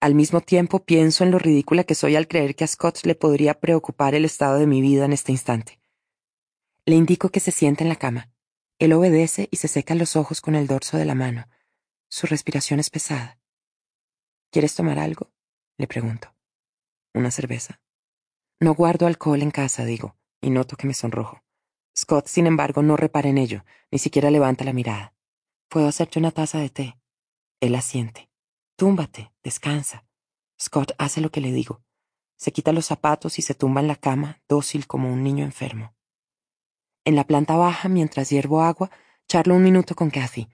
Al 0.00 0.14
mismo 0.14 0.40
tiempo 0.40 0.82
pienso 0.82 1.24
en 1.24 1.30
lo 1.30 1.38
ridícula 1.38 1.84
que 1.84 1.94
soy 1.94 2.16
al 2.16 2.26
creer 2.26 2.56
que 2.56 2.64
a 2.64 2.68
Scott 2.68 3.04
le 3.04 3.14
podría 3.14 3.60
preocupar 3.60 4.14
el 4.14 4.24
estado 4.24 4.58
de 4.58 4.66
mi 4.66 4.80
vida 4.80 5.04
en 5.04 5.12
este 5.12 5.30
instante. 5.30 5.77
Le 6.88 6.94
indico 6.94 7.28
que 7.28 7.38
se 7.38 7.50
siente 7.50 7.84
en 7.84 7.90
la 7.90 7.96
cama. 7.96 8.32
Él 8.78 8.94
obedece 8.94 9.46
y 9.50 9.58
se 9.58 9.68
seca 9.68 9.94
los 9.94 10.16
ojos 10.16 10.40
con 10.40 10.54
el 10.54 10.66
dorso 10.66 10.96
de 10.96 11.04
la 11.04 11.14
mano. 11.14 11.46
Su 12.08 12.26
respiración 12.26 12.80
es 12.80 12.88
pesada. 12.88 13.38
¿Quieres 14.50 14.74
tomar 14.74 14.98
algo? 14.98 15.30
Le 15.76 15.86
pregunto. 15.86 16.34
¿Una 17.12 17.30
cerveza? 17.30 17.82
No 18.58 18.72
guardo 18.72 19.06
alcohol 19.06 19.42
en 19.42 19.50
casa, 19.50 19.84
digo, 19.84 20.16
y 20.40 20.48
noto 20.48 20.76
que 20.76 20.86
me 20.86 20.94
sonrojo. 20.94 21.44
Scott, 21.94 22.26
sin 22.26 22.46
embargo, 22.46 22.82
no 22.82 22.96
repara 22.96 23.28
en 23.28 23.36
ello, 23.36 23.66
ni 23.90 23.98
siquiera 23.98 24.30
levanta 24.30 24.64
la 24.64 24.72
mirada. 24.72 25.12
Puedo 25.68 25.88
hacerte 25.88 26.18
una 26.18 26.30
taza 26.30 26.58
de 26.58 26.70
té. 26.70 26.98
Él 27.60 27.74
asiente. 27.74 28.30
Túmbate, 28.76 29.30
descansa. 29.44 30.06
Scott 30.58 30.92
hace 30.96 31.20
lo 31.20 31.30
que 31.30 31.42
le 31.42 31.52
digo. 31.52 31.82
Se 32.38 32.50
quita 32.50 32.72
los 32.72 32.86
zapatos 32.86 33.38
y 33.38 33.42
se 33.42 33.52
tumba 33.52 33.82
en 33.82 33.88
la 33.88 33.96
cama, 33.96 34.40
dócil 34.48 34.86
como 34.86 35.12
un 35.12 35.22
niño 35.22 35.44
enfermo. 35.44 35.97
En 37.08 37.16
la 37.16 37.24
planta 37.24 37.56
baja, 37.56 37.88
mientras 37.88 38.28
hiervo 38.28 38.60
agua, 38.60 38.90
charlo 39.26 39.54
un 39.54 39.62
minuto 39.62 39.94
con 39.94 40.10
Kathy. 40.10 40.50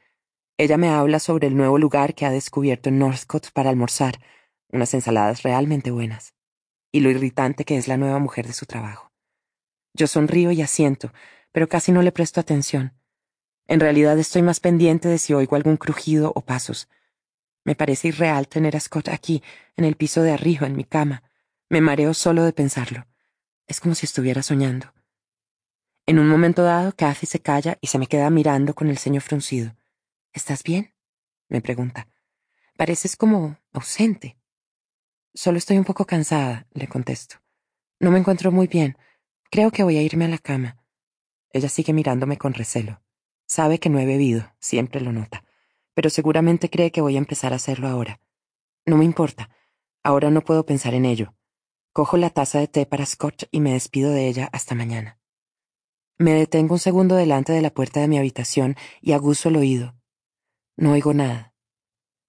Ella 0.57 0.77
me 0.77 0.89
habla 0.89 1.19
sobre 1.19 1.49
el 1.49 1.57
nuevo 1.57 1.79
lugar 1.79 2.15
que 2.15 2.27
ha 2.27 2.31
descubierto 2.31 2.91
en 2.91 3.01
Northcote 3.01 3.49
para 3.53 3.71
almorzar, 3.71 4.21
unas 4.69 4.95
ensaladas 4.95 5.43
realmente 5.43 5.91
buenas, 5.91 6.33
y 6.93 7.01
lo 7.01 7.11
irritante 7.11 7.65
que 7.65 7.77
es 7.77 7.89
la 7.89 7.97
nueva 7.97 8.21
mujer 8.21 8.47
de 8.47 8.53
su 8.53 8.67
trabajo. 8.67 9.11
Yo 9.95 10.07
sonrío 10.07 10.53
y 10.53 10.63
asiento, 10.63 11.13
pero 11.51 11.69
casi 11.69 11.91
no 11.91 12.03
le 12.03 12.13
presto 12.13 12.39
atención. 12.39 12.93
En 13.67 13.81
realidad 13.81 14.17
estoy 14.17 14.43
más 14.43 14.61
pendiente 14.61 15.09
de 15.09 15.19
si 15.19 15.35
oigo 15.35 15.57
algún 15.57 15.77
crujido 15.77 16.31
o 16.37 16.41
pasos. 16.43 16.89
Me 17.65 17.75
parece 17.75 18.07
irreal 18.07 18.47
tener 18.47 18.77
a 18.77 18.81
Scott 18.81 19.09
aquí, 19.09 19.43
en 19.75 19.85
el 19.85 19.97
piso 19.97 20.23
de 20.23 20.31
arriba, 20.31 20.69
en 20.69 20.77
mi 20.77 20.85
cama. 20.85 21.25
Me 21.69 21.81
mareo 21.81 22.15
solo 22.15 22.45
de 22.45 22.53
pensarlo. 22.53 23.09
Es 23.67 23.81
como 23.81 23.97
si 23.97 24.07
estuviera 24.07 24.45
soñando. 24.45 24.95
En 26.07 26.19
un 26.19 26.29
momento 26.29 26.63
dado, 26.63 26.93
Kathy 26.97 27.27
se 27.27 27.41
calla 27.41 27.79
y 27.81 27.87
se 27.87 27.99
me 27.99 28.07
queda 28.07 28.29
mirando 28.31 28.75
con 28.75 28.89
el 28.89 28.99
ceño 28.99 29.21
fruncido. 29.21 29.75
¿Estás 30.33 30.63
bien? 30.63 30.95
me 31.49 31.61
pregunta. 31.61 32.09
Pareces 32.77 33.17
como 33.17 33.59
ausente. 33.73 34.37
Solo 35.33 35.59
estoy 35.59 35.79
un 35.79 35.85
poco 35.85 36.05
cansada, 36.05 36.67
le 36.73 36.89
contesto. 36.89 37.37
No 38.01 38.11
me 38.11 38.19
encuentro 38.19 38.53
muy 38.53 38.67
bien. 38.67 38.99
Creo 39.51 39.71
que 39.71 39.83
voy 39.83 39.97
a 39.97 40.03
irme 40.03 40.25
a 40.25 40.29
la 40.29 40.39
cama. 40.39 40.85
Ella 41.51 41.69
sigue 41.69 41.93
mirándome 41.93 42.39
con 42.39 42.55
recelo. 42.55 43.01
Sabe 43.47 43.79
que 43.79 43.91
no 43.91 43.99
he 43.99 44.07
bebido, 44.07 44.53
siempre 44.59 45.01
lo 45.01 45.13
nota 45.13 45.45
pero 45.95 46.11
seguramente 46.11 46.69
cree 46.69 46.91
que 46.91 47.01
voy 47.01 47.15
a 47.15 47.19
empezar 47.19 47.53
a 47.53 47.57
hacerlo 47.57 47.89
ahora. 47.89 48.21
No 48.85 48.99
me 48.99 49.05
importa. 49.05 49.49
Ahora 50.03 50.31
no 50.31 50.43
puedo 50.43 50.67
pensar 50.67 50.93
en 50.93 51.07
ello. 51.07 51.35
Cojo 51.93 52.17
la 52.17 52.31
taza 52.31 52.59
de 52.59 52.69
té 52.69 52.85
para 52.85 53.07
Scott 53.07 53.45
y 53.53 53.61
me 53.61 53.73
despido 53.73 54.11
de 54.11 54.29
ella 54.29 54.51
hasta 54.53 54.75
mañana. 54.75 55.19
Me 56.17 56.33
detengo 56.33 56.75
un 56.75 56.79
segundo 56.79 57.17
delante 57.17 57.53
de 57.53 57.61
la 57.61 57.71
puerta 57.71 57.99
de 57.99 58.07
mi 58.07 58.19
habitación 58.19 58.77
y 59.01 59.13
aguzo 59.13 59.49
el 59.49 59.57
oído. 59.57 59.97
No 60.77 60.93
oigo 60.93 61.13
nada. 61.13 61.53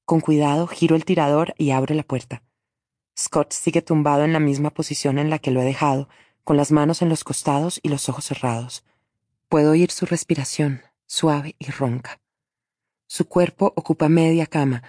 Con 0.05 0.21
cuidado 0.21 0.65
giro 0.65 0.95
el 0.95 1.05
tirador 1.05 1.53
y 1.59 1.69
abro 1.69 1.93
la 1.93 2.01
puerta. 2.01 2.41
Scott 3.17 3.53
sigue 3.53 3.83
tumbado 3.83 4.23
en 4.23 4.33
la 4.33 4.39
misma 4.39 4.71
posición 4.71 5.19
en 5.19 5.29
la 5.29 5.37
que 5.37 5.51
lo 5.51 5.61
he 5.61 5.65
dejado, 5.65 6.09
con 6.43 6.57
las 6.57 6.71
manos 6.71 7.03
en 7.03 7.09
los 7.09 7.23
costados 7.23 7.79
y 7.83 7.89
los 7.89 8.09
ojos 8.09 8.25
cerrados. 8.25 8.83
Puedo 9.49 9.71
oír 9.71 9.91
su 9.91 10.07
respiración, 10.07 10.81
suave 11.05 11.55
y 11.59 11.69
ronca. 11.69 12.19
Su 13.05 13.27
cuerpo 13.27 13.71
ocupa 13.75 14.09
media 14.09 14.47
cama, 14.47 14.81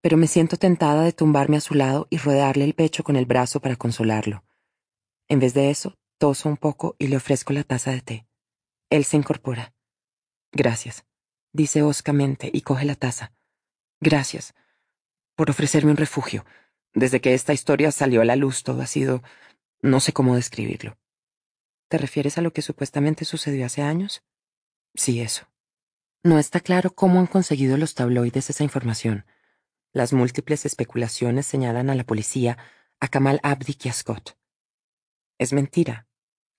pero 0.00 0.16
me 0.16 0.26
siento 0.26 0.56
tentada 0.56 1.02
de 1.02 1.12
tumbarme 1.12 1.58
a 1.58 1.60
su 1.60 1.74
lado 1.74 2.06
y 2.08 2.16
rodearle 2.16 2.64
el 2.64 2.74
pecho 2.74 3.04
con 3.04 3.16
el 3.16 3.26
brazo 3.26 3.60
para 3.60 3.76
consolarlo. 3.76 4.42
En 5.28 5.38
vez 5.38 5.52
de 5.52 5.68
eso, 5.68 5.94
toso 6.16 6.48
un 6.48 6.56
poco 6.56 6.96
y 6.98 7.08
le 7.08 7.16
ofrezco 7.16 7.52
la 7.52 7.62
taza 7.62 7.90
de 7.90 8.00
té. 8.00 8.27
Él 8.90 9.04
se 9.04 9.16
incorpora. 9.16 9.74
Gracias, 10.52 11.04
dice 11.52 11.82
hoscamente 11.82 12.50
y 12.52 12.62
coge 12.62 12.84
la 12.84 12.94
taza. 12.94 13.32
Gracias 14.00 14.54
por 15.34 15.50
ofrecerme 15.50 15.90
un 15.90 15.96
refugio. 15.96 16.44
Desde 16.94 17.20
que 17.20 17.34
esta 17.34 17.52
historia 17.52 17.92
salió 17.92 18.22
a 18.22 18.24
la 18.24 18.36
luz 18.36 18.62
todo 18.64 18.82
ha 18.82 18.86
sido... 18.86 19.22
no 19.82 20.00
sé 20.00 20.12
cómo 20.12 20.34
describirlo. 20.34 20.98
¿Te 21.88 21.98
refieres 21.98 22.38
a 22.38 22.42
lo 22.42 22.52
que 22.52 22.62
supuestamente 22.62 23.24
sucedió 23.24 23.66
hace 23.66 23.82
años? 23.82 24.24
Sí, 24.94 25.20
eso. 25.20 25.48
No 26.24 26.38
está 26.38 26.60
claro 26.60 26.90
cómo 26.94 27.20
han 27.20 27.26
conseguido 27.26 27.76
los 27.76 27.94
tabloides 27.94 28.50
esa 28.50 28.64
información. 28.64 29.24
Las 29.92 30.12
múltiples 30.12 30.66
especulaciones 30.66 31.46
señalan 31.46 31.88
a 31.88 31.94
la 31.94 32.04
policía, 32.04 32.58
a 33.00 33.08
Kamal 33.08 33.40
Abdik 33.42 33.86
y 33.86 33.88
a 33.88 33.92
Scott. 33.92 34.36
Es 35.38 35.52
mentira, 35.52 36.08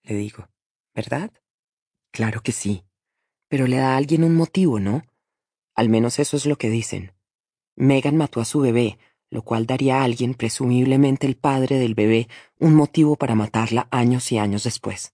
le 0.04 0.16
digo, 0.16 0.50
¿verdad? 0.96 1.32
Claro 2.12 2.42
que 2.42 2.52
sí. 2.52 2.84
Pero 3.48 3.68
le 3.68 3.78
da 3.78 3.94
a 3.94 3.98
alguien 3.98 4.24
un 4.24 4.36
motivo, 4.36 4.80
¿no? 4.80 5.04
Al 5.76 5.90
menos 5.90 6.20
eso 6.20 6.38
es 6.38 6.46
lo 6.46 6.58
que 6.58 6.70
dicen. 6.70 7.14
Megan 7.76 8.18
mató 8.18 8.42
a 8.42 8.46
su 8.46 8.60
bebé, 8.60 8.98
lo 9.30 9.44
cual 9.44 9.66
daría 9.66 10.02
a 10.02 10.04
alguien, 10.04 10.34
presumiblemente 10.34 11.28
el 11.28 11.36
padre 11.36 11.78
del 11.78 11.96
bebé, 11.96 12.28
un 12.60 12.76
motivo 12.76 13.16
para 13.16 13.36
matarla 13.36 13.88
años 13.92 14.32
y 14.32 14.38
años 14.38 14.64
después. 14.64 15.14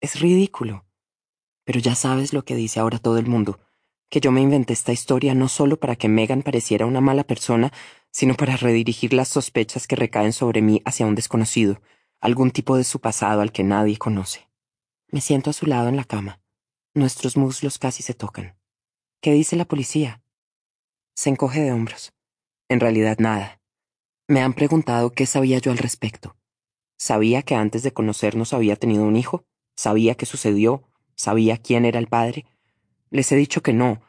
Es 0.00 0.20
ridículo. 0.20 0.84
Pero 1.64 1.80
ya 1.80 1.94
sabes 1.94 2.32
lo 2.32 2.44
que 2.44 2.54
dice 2.54 2.80
ahora 2.80 2.98
todo 2.98 3.18
el 3.18 3.26
mundo, 3.26 3.58
que 4.10 4.20
yo 4.20 4.30
me 4.30 4.40
inventé 4.40 4.72
esta 4.72 4.92
historia 4.92 5.34
no 5.34 5.48
solo 5.48 5.78
para 5.78 5.96
que 5.96 6.08
Megan 6.08 6.42
pareciera 6.42 6.86
una 6.86 7.00
mala 7.00 7.24
persona, 7.24 7.72
sino 8.10 8.34
para 8.34 8.56
redirigir 8.56 9.12
las 9.12 9.28
sospechas 9.28 9.86
que 9.86 9.96
recaen 9.96 10.32
sobre 10.32 10.62
mí 10.62 10.80
hacia 10.84 11.06
un 11.06 11.14
desconocido, 11.14 11.80
algún 12.20 12.52
tipo 12.52 12.76
de 12.76 12.84
su 12.84 13.00
pasado 13.00 13.40
al 13.40 13.50
que 13.50 13.64
nadie 13.64 13.96
conoce. 13.96 14.48
Me 15.08 15.20
siento 15.20 15.50
a 15.50 15.52
su 15.52 15.66
lado 15.66 15.88
en 15.88 15.96
la 15.96 16.04
cama. 16.04 16.40
Nuestros 16.94 17.36
muslos 17.36 17.78
casi 17.78 18.02
se 18.02 18.14
tocan. 18.14 18.56
¿Qué 19.20 19.32
dice 19.32 19.56
la 19.56 19.64
policía? 19.64 20.22
Se 21.14 21.30
encoge 21.30 21.60
de 21.60 21.72
hombros. 21.72 22.12
En 22.68 22.80
realidad 22.80 23.18
nada. 23.18 23.60
Me 24.28 24.40
han 24.40 24.54
preguntado 24.54 25.10
qué 25.10 25.26
sabía 25.26 25.58
yo 25.58 25.70
al 25.70 25.78
respecto. 25.78 26.36
Sabía 26.96 27.42
que 27.42 27.54
antes 27.54 27.82
de 27.82 27.92
conocernos 27.92 28.52
había 28.52 28.76
tenido 28.76 29.04
un 29.04 29.16
hijo, 29.16 29.44
sabía 29.76 30.14
qué 30.14 30.26
sucedió, 30.26 30.88
¿Sabía 31.16 31.58
quién 31.58 31.84
era 31.84 31.98
el 31.98 32.08
padre? 32.08 32.44
Les 33.10 33.30
he 33.30 33.36
dicho 33.36 33.62
que 33.62 33.72
no, 33.72 34.02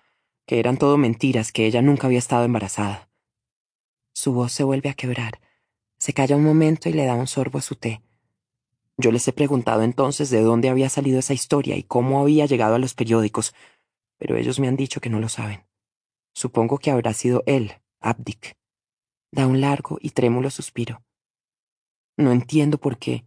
que 0.45 0.59
eran 0.59 0.77
todo 0.77 0.97
mentiras, 0.97 1.51
que 1.51 1.65
ella 1.65 1.81
nunca 1.81 2.07
había 2.07 2.19
estado 2.19 2.45
embarazada. 2.45 3.09
Su 4.13 4.33
voz 4.33 4.51
se 4.51 4.63
vuelve 4.63 4.89
a 4.89 4.95
quebrar. 4.95 5.39
Se 5.97 6.13
calla 6.13 6.35
un 6.35 6.43
momento 6.43 6.89
y 6.89 6.93
le 6.93 7.05
da 7.05 7.13
un 7.13 7.27
sorbo 7.27 7.59
a 7.59 7.61
su 7.61 7.75
té. 7.75 8.01
Yo 8.97 9.11
les 9.11 9.27
he 9.27 9.33
preguntado 9.33 9.83
entonces 9.83 10.29
de 10.29 10.41
dónde 10.41 10.69
había 10.69 10.89
salido 10.89 11.19
esa 11.19 11.33
historia 11.33 11.75
y 11.75 11.83
cómo 11.83 12.21
había 12.21 12.45
llegado 12.45 12.75
a 12.75 12.79
los 12.79 12.93
periódicos, 12.93 13.53
pero 14.17 14.37
ellos 14.37 14.59
me 14.59 14.67
han 14.67 14.77
dicho 14.77 15.01
que 15.01 15.09
no 15.09 15.19
lo 15.19 15.29
saben. 15.29 15.65
Supongo 16.33 16.77
que 16.77 16.91
habrá 16.91 17.13
sido 17.13 17.43
él, 17.45 17.73
Abdic. 17.99 18.57
Da 19.31 19.47
un 19.47 19.59
largo 19.59 19.97
y 20.01 20.11
trémulo 20.11 20.49
suspiro. 20.49 21.03
No 22.17 22.31
entiendo 22.31 22.77
por 22.77 22.97
qué. 22.97 23.25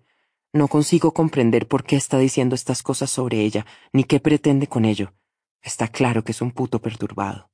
No 0.54 0.68
consigo 0.68 1.12
comprender 1.12 1.68
por 1.68 1.84
qué 1.84 1.96
está 1.96 2.18
diciendo 2.18 2.54
estas 2.54 2.82
cosas 2.82 3.10
sobre 3.10 3.40
ella, 3.40 3.66
ni 3.92 4.04
qué 4.04 4.20
pretende 4.20 4.66
con 4.66 4.86
ello. 4.86 5.12
Está 5.60 5.88
claro 5.88 6.24
que 6.24 6.32
es 6.32 6.40
un 6.40 6.52
puto 6.52 6.80
perturbado. 6.80 7.50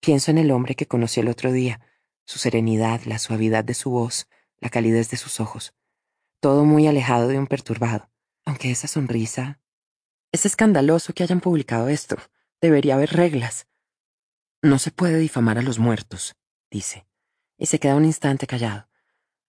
Pienso 0.00 0.32
en 0.32 0.38
el 0.38 0.50
hombre 0.50 0.74
que 0.74 0.86
conocí 0.86 1.20
el 1.20 1.28
otro 1.28 1.52
día, 1.52 1.80
su 2.24 2.40
serenidad, 2.40 3.02
la 3.04 3.20
suavidad 3.20 3.62
de 3.62 3.74
su 3.74 3.90
voz, 3.90 4.26
la 4.58 4.68
calidez 4.68 5.10
de 5.10 5.16
sus 5.16 5.38
ojos. 5.38 5.74
Todo 6.42 6.64
muy 6.64 6.88
alejado 6.88 7.28
de 7.28 7.38
un 7.38 7.46
perturbado, 7.46 8.10
aunque 8.44 8.72
esa 8.72 8.88
sonrisa... 8.88 9.60
Es 10.32 10.44
escandaloso 10.44 11.12
que 11.12 11.22
hayan 11.22 11.40
publicado 11.40 11.88
esto. 11.88 12.16
Debería 12.60 12.94
haber 12.94 13.12
reglas. 13.12 13.68
No 14.60 14.80
se 14.80 14.90
puede 14.90 15.18
difamar 15.18 15.58
a 15.58 15.62
los 15.62 15.78
muertos, 15.78 16.34
dice, 16.68 17.06
y 17.58 17.66
se 17.66 17.78
queda 17.78 17.94
un 17.94 18.04
instante 18.04 18.48
callado. 18.48 18.88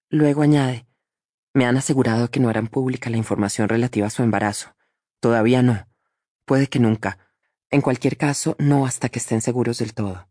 Luego 0.09 0.43
añade, 0.43 0.85
me 1.55 1.65
han 1.65 1.77
asegurado 1.77 2.29
que 2.29 2.39
no 2.39 2.49
harán 2.49 2.67
pública 2.67 3.09
la 3.09 3.17
información 3.17 3.69
relativa 3.69 4.05
a 4.05 4.11
su 4.11 4.21
embarazo. 4.21 4.75
Todavía 5.19 5.63
no. 5.63 5.87
Puede 6.45 6.67
que 6.67 6.79
nunca. 6.79 7.17
En 7.71 7.81
cualquier 7.81 8.17
caso, 8.17 8.55
no 8.59 8.85
hasta 8.85 9.09
que 9.09 9.17
estén 9.17 9.41
seguros 9.41 9.79
del 9.79 9.95
todo. 9.95 10.29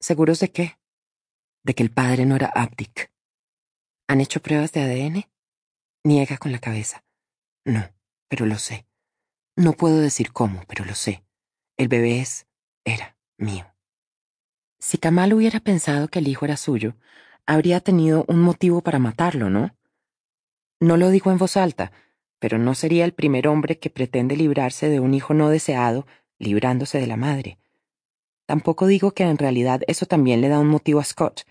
¿Seguros 0.00 0.40
de 0.40 0.50
qué? 0.50 0.78
De 1.62 1.74
que 1.74 1.82
el 1.82 1.90
padre 1.90 2.24
no 2.24 2.36
era 2.36 2.46
Abdic. 2.46 3.12
¿Han 4.08 4.22
hecho 4.22 4.40
pruebas 4.40 4.72
de 4.72 4.80
ADN? 4.80 5.33
Niega 6.04 6.36
con 6.36 6.52
la 6.52 6.58
cabeza. 6.58 7.02
No, 7.64 7.82
pero 8.28 8.44
lo 8.44 8.58
sé. 8.58 8.86
No 9.56 9.72
puedo 9.72 10.00
decir 10.00 10.32
cómo, 10.32 10.62
pero 10.68 10.84
lo 10.84 10.94
sé. 10.94 11.24
El 11.78 11.88
bebé 11.88 12.20
es, 12.20 12.46
era, 12.84 13.16
mío. 13.38 13.74
Si 14.78 14.98
Kamal 14.98 15.32
hubiera 15.32 15.60
pensado 15.60 16.08
que 16.08 16.18
el 16.18 16.28
hijo 16.28 16.44
era 16.44 16.58
suyo, 16.58 16.94
habría 17.46 17.80
tenido 17.80 18.26
un 18.28 18.40
motivo 18.40 18.82
para 18.82 18.98
matarlo, 18.98 19.48
¿no? 19.48 19.74
No 20.78 20.98
lo 20.98 21.08
dijo 21.08 21.30
en 21.30 21.38
voz 21.38 21.56
alta, 21.56 21.90
pero 22.38 22.58
no 22.58 22.74
sería 22.74 23.06
el 23.06 23.14
primer 23.14 23.48
hombre 23.48 23.78
que 23.78 23.88
pretende 23.88 24.36
librarse 24.36 24.90
de 24.90 25.00
un 25.00 25.14
hijo 25.14 25.32
no 25.32 25.48
deseado, 25.48 26.06
librándose 26.38 27.00
de 27.00 27.06
la 27.06 27.16
madre. 27.16 27.58
Tampoco 28.44 28.86
digo 28.86 29.12
que 29.12 29.22
en 29.24 29.38
realidad 29.38 29.80
eso 29.86 30.04
también 30.04 30.42
le 30.42 30.48
da 30.48 30.58
un 30.58 30.68
motivo 30.68 31.00
a 31.00 31.04
Scott. 31.04 31.46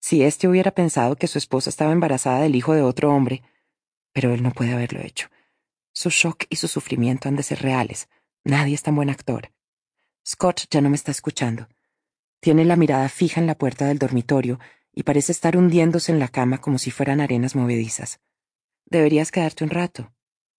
Si 0.00 0.22
éste 0.22 0.46
hubiera 0.46 0.72
pensado 0.72 1.16
que 1.16 1.26
su 1.26 1.38
esposa 1.38 1.70
estaba 1.70 1.92
embarazada 1.92 2.40
del 2.40 2.54
hijo 2.54 2.74
de 2.74 2.82
otro 2.82 3.14
hombre, 3.14 3.42
pero 4.12 4.32
él 4.32 4.42
no 4.42 4.52
puede 4.52 4.72
haberlo 4.72 5.00
hecho. 5.00 5.28
Su 5.92 6.10
shock 6.10 6.44
y 6.48 6.56
su 6.56 6.68
sufrimiento 6.68 7.28
han 7.28 7.36
de 7.36 7.42
ser 7.42 7.62
reales. 7.62 8.08
Nadie 8.44 8.74
es 8.74 8.82
tan 8.82 8.94
buen 8.94 9.10
actor. 9.10 9.52
Scott 10.26 10.66
ya 10.70 10.80
no 10.80 10.90
me 10.90 10.96
está 10.96 11.10
escuchando. 11.10 11.68
Tiene 12.40 12.64
la 12.64 12.76
mirada 12.76 13.08
fija 13.08 13.40
en 13.40 13.46
la 13.46 13.56
puerta 13.56 13.86
del 13.86 13.98
dormitorio 13.98 14.60
y 14.92 15.02
parece 15.02 15.32
estar 15.32 15.56
hundiéndose 15.56 16.12
en 16.12 16.18
la 16.18 16.28
cama 16.28 16.60
como 16.60 16.78
si 16.78 16.90
fueran 16.90 17.20
arenas 17.20 17.56
movedizas. 17.56 18.20
Deberías 18.86 19.32
quedarte 19.32 19.64
un 19.64 19.70
rato, 19.70 20.12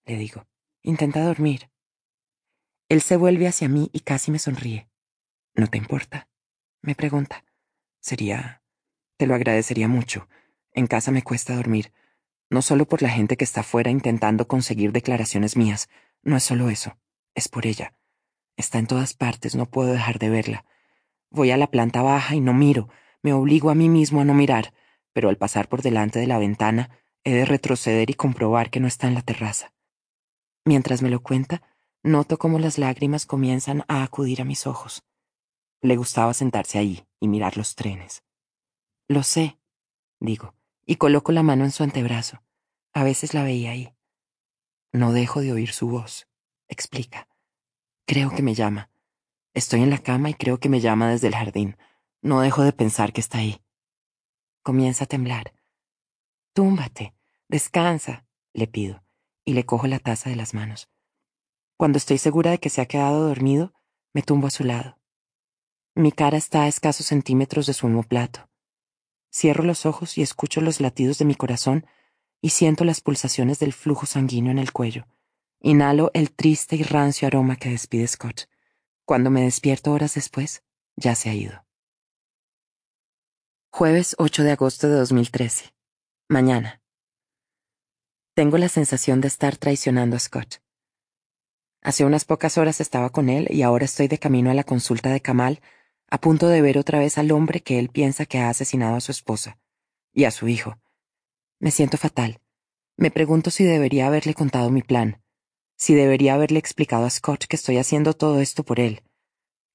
le 0.06 0.16
digo. 0.16 0.48
Intenta 0.82 1.24
dormir. 1.24 1.70
Él 2.88 3.02
se 3.02 3.18
vuelve 3.18 3.48
hacia 3.48 3.70
mí 3.70 3.90
y 3.94 4.00
casi 4.00 4.32
me 4.32 4.40
sonríe. 4.40 4.90
¿No 5.56 5.68
te 5.68 5.78
importa? 5.78 6.30
me 6.82 6.96
pregunta. 6.96 7.46
Sería... 8.00 8.64
Te 9.18 9.28
lo 9.28 9.36
agradecería 9.36 9.90
mucho. 9.90 10.30
En 10.72 10.88
casa 10.88 11.12
me 11.12 11.22
cuesta 11.22 11.56
dormir. 11.56 11.92
No 12.50 12.62
solo 12.62 12.88
por 12.88 13.02
la 13.02 13.10
gente 13.10 13.38
que 13.38 13.44
está 13.44 13.62
afuera 13.62 13.92
intentando 13.92 14.48
conseguir 14.48 14.92
declaraciones 14.92 15.56
mías. 15.56 15.90
No 16.24 16.36
es 16.38 16.44
solo 16.44 16.70
eso. 16.70 16.98
Es 17.36 17.48
por 17.48 17.66
ella. 17.66 17.94
Está 18.58 18.80
en 18.80 18.88
todas 18.88 19.14
partes, 19.14 19.56
no 19.56 19.66
puedo 19.66 19.92
dejar 19.92 20.20
de 20.20 20.30
verla. 20.30 20.66
Voy 21.30 21.52
a 21.52 21.58
la 21.58 21.68
planta 21.68 22.02
baja 22.02 22.36
y 22.36 22.42
no 22.42 22.54
miro. 22.54 22.90
Me 23.22 23.34
obligo 23.34 23.70
a 23.70 23.76
mí 23.76 23.88
mismo 23.88 24.22
a 24.22 24.26
no 24.26 24.34
mirar, 24.34 24.74
pero 25.14 25.30
al 25.30 25.38
pasar 25.38 25.70
por 25.70 25.82
delante 25.82 26.20
de 26.20 26.28
la 26.28 26.40
ventana 26.40 26.90
He 27.24 27.34
de 27.34 27.46
retroceder 27.46 28.10
y 28.10 28.14
comprobar 28.14 28.70
que 28.70 28.80
no 28.80 28.88
está 28.88 29.08
en 29.08 29.14
la 29.14 29.22
terraza. 29.22 29.74
Mientras 30.66 31.02
me 31.02 31.10
lo 31.10 31.22
cuenta, 31.22 31.62
noto 32.02 32.38
cómo 32.38 32.60
las 32.60 32.78
lágrimas 32.78 33.26
comienzan 33.26 33.84
a 33.88 34.04
acudir 34.04 34.42
a 34.42 34.46
mis 34.46 34.68
ojos. 34.68 35.04
Le 35.82 35.96
gustaba 35.96 36.34
sentarse 36.34 36.78
ahí 36.78 37.06
y 37.20 37.28
mirar 37.28 37.58
los 37.58 37.76
trenes. 37.76 38.24
Lo 39.08 39.24
sé, 39.24 39.60
digo, 40.20 40.54
y 40.90 40.96
coloco 40.96 41.32
la 41.32 41.44
mano 41.44 41.66
en 41.66 41.72
su 41.72 41.84
antebrazo. 41.84 42.42
A 42.94 43.04
veces 43.04 43.36
la 43.36 43.44
veía 43.44 43.70
ahí. 43.70 43.94
No 44.92 45.14
dejo 45.14 45.42
de 45.42 45.54
oír 45.54 45.72
su 45.72 45.88
voz, 45.88 46.28
explica. 46.68 47.28
Creo 48.08 48.32
que 48.32 48.42
me 48.42 48.56
llama. 48.56 48.90
Estoy 49.54 49.84
en 49.84 49.92
la 49.92 50.00
cama 50.00 50.32
y 50.32 50.34
creo 50.34 50.60
que 50.60 50.68
me 50.68 50.80
llama 50.80 51.12
desde 51.12 51.28
el 51.28 51.36
jardín. 51.36 51.78
No 52.24 52.42
dejo 52.42 52.64
de 52.64 52.74
pensar 52.74 53.14
que 53.14 53.22
está 53.22 53.38
ahí. 53.38 53.62
Comienza 54.64 55.04
a 55.04 55.08
temblar. 55.08 55.54
Túmbate, 56.54 57.14
descansa, 57.48 58.26
le 58.54 58.66
pido, 58.66 59.04
y 59.46 59.54
le 59.54 59.68
cojo 59.68 59.86
la 59.86 60.00
taza 60.00 60.32
de 60.32 60.38
las 60.38 60.56
manos. 60.56 60.90
Cuando 61.78 62.00
estoy 62.00 62.18
segura 62.18 62.50
de 62.50 62.58
que 62.58 62.72
se 62.72 62.82
ha 62.82 62.88
quedado 62.88 63.28
dormido, 63.28 63.76
me 64.12 64.24
tumbo 64.24 64.48
a 64.48 64.52
su 64.52 64.64
lado. 64.64 64.98
Mi 65.94 66.12
cara 66.12 66.38
está 66.38 66.64
a 66.64 66.68
escasos 66.68 67.06
centímetros 67.06 67.68
de 67.68 67.74
su 67.74 67.86
homoplato. 67.86 68.49
Cierro 69.32 69.64
los 69.64 69.86
ojos 69.86 70.18
y 70.18 70.22
escucho 70.22 70.62
los 70.62 70.82
latidos 70.82 71.18
de 71.18 71.26
mi 71.26 71.36
corazón 71.36 71.86
y 72.42 72.50
siento 72.50 72.84
las 72.84 73.02
pulsaciones 73.02 73.60
del 73.60 73.74
flujo 73.74 74.06
sanguíneo 74.06 74.52
en 74.52 74.60
el 74.60 74.72
cuello. 74.72 75.08
Inhalo 75.60 76.10
el 76.14 76.32
triste 76.32 76.76
y 76.76 76.84
rancio 76.84 77.28
aroma 77.28 77.58
que 77.58 77.70
despide 77.70 78.08
Scott. 78.08 78.50
Cuando 79.06 79.30
me 79.30 79.42
despierto 79.42 79.92
horas 79.92 80.16
después, 80.16 80.64
ya 80.96 81.16
se 81.16 81.30
ha 81.30 81.34
ido. 81.34 81.66
Jueves 83.72 84.16
8 84.18 84.44
de 84.44 84.52
agosto 84.52 84.88
de 84.88 84.96
2013. 84.96 85.74
Mañana. 86.28 86.82
Tengo 88.34 88.58
la 88.58 88.70
sensación 88.70 89.22
de 89.22 89.28
estar 89.28 89.58
traicionando 89.58 90.16
a 90.16 90.20
Scott. 90.20 90.62
Hace 91.82 92.06
unas 92.06 92.26
pocas 92.26 92.58
horas 92.58 92.82
estaba 92.82 93.10
con 93.10 93.30
él 93.30 93.48
y 93.50 93.62
ahora 93.62 93.86
estoy 93.86 94.08
de 94.08 94.18
camino 94.18 94.50
a 94.50 94.54
la 94.54 94.64
consulta 94.64 95.10
de 95.10 95.22
Kamal, 95.22 95.62
a 96.10 96.20
punto 96.20 96.48
de 96.48 96.62
ver 96.62 96.78
otra 96.78 97.00
vez 97.00 97.18
al 97.18 97.32
hombre 97.32 97.62
que 97.62 97.80
él 97.80 97.90
piensa 97.90 98.26
que 98.26 98.40
ha 98.40 98.50
asesinado 98.50 98.96
a 98.96 99.02
su 99.02 99.12
esposa 99.12 99.60
y 100.14 100.26
a 100.26 100.32
su 100.32 100.48
hijo. 100.48 100.78
Me 101.60 101.72
siento 101.72 101.98
fatal. 101.98 102.42
Me 102.98 103.12
pregunto 103.12 103.52
si 103.52 103.64
debería 103.64 104.08
haberle 104.08 104.34
contado 104.34 104.70
mi 104.70 104.82
plan, 104.82 105.22
si 105.78 105.94
debería 105.94 106.34
haberle 106.34 106.60
explicado 106.60 107.06
a 107.06 107.10
Scott 107.10 107.46
que 107.46 107.56
estoy 107.56 107.78
haciendo 107.78 108.14
todo 108.14 108.42
esto 108.42 108.64
por 108.64 108.80
él. 108.80 109.02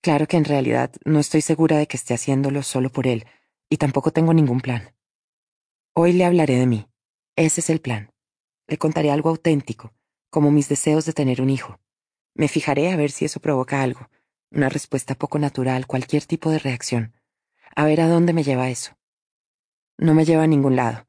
Claro 0.03 0.27
que 0.27 0.37
en 0.37 0.45
realidad 0.45 0.93
no 1.05 1.19
estoy 1.19 1.41
segura 1.41 1.79
de 1.79 1.87
que 1.87 1.97
esté 1.97 2.13
haciéndolo 2.13 2.63
solo 2.63 2.91
por 2.91 3.07
él, 3.07 3.25
y 3.71 3.79
tampoco 3.79 4.13
tengo 4.13 4.35
ningún 4.35 4.61
plan. 4.61 4.95
Hoy 5.95 6.13
le 6.13 6.27
hablaré 6.27 6.59
de 6.59 6.67
mí. 6.67 6.87
Ese 7.37 7.61
es 7.61 7.71
el 7.71 7.81
plan. 7.81 8.13
Le 8.67 8.77
contaré 8.77 9.11
algo 9.11 9.31
auténtico, 9.31 9.95
como 10.29 10.51
mis 10.51 10.69
deseos 10.69 11.07
de 11.07 11.15
tener 11.15 11.41
un 11.41 11.49
hijo. 11.49 11.81
Me 12.35 12.49
fijaré 12.49 12.93
a 12.93 12.97
ver 12.97 13.11
si 13.11 13.25
eso 13.25 13.41
provoca 13.41 13.83
algo, 13.83 14.11
una 14.55 14.69
respuesta 14.69 15.15
poco 15.15 15.39
natural, 15.39 15.87
cualquier 15.87 16.25
tipo 16.25 16.51
de 16.51 16.59
reacción. 16.59 17.15
A 17.75 17.85
ver 17.85 18.01
a 18.01 18.09
dónde 18.09 18.33
me 18.33 18.45
lleva 18.45 18.71
eso. 18.71 18.97
No 19.99 20.15
me 20.15 20.25
lleva 20.25 20.45
a 20.45 20.47
ningún 20.47 20.77
lado. 20.77 21.07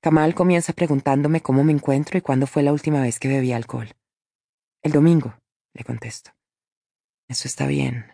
Kamal 0.00 0.34
comienza 0.34 0.72
preguntándome 0.72 1.42
cómo 1.42 1.62
me 1.62 1.72
encuentro 1.72 2.16
y 2.18 2.22
cuándo 2.22 2.46
fue 2.46 2.62
la 2.62 2.72
última 2.72 3.02
vez 3.02 3.18
que 3.18 3.28
bebí 3.28 3.52
alcohol. 3.52 3.94
El 4.82 4.92
domingo, 4.92 5.34
le 5.74 5.84
contesto. 5.84 6.30
Eso 7.28 7.46
está 7.46 7.66
bien. 7.66 8.06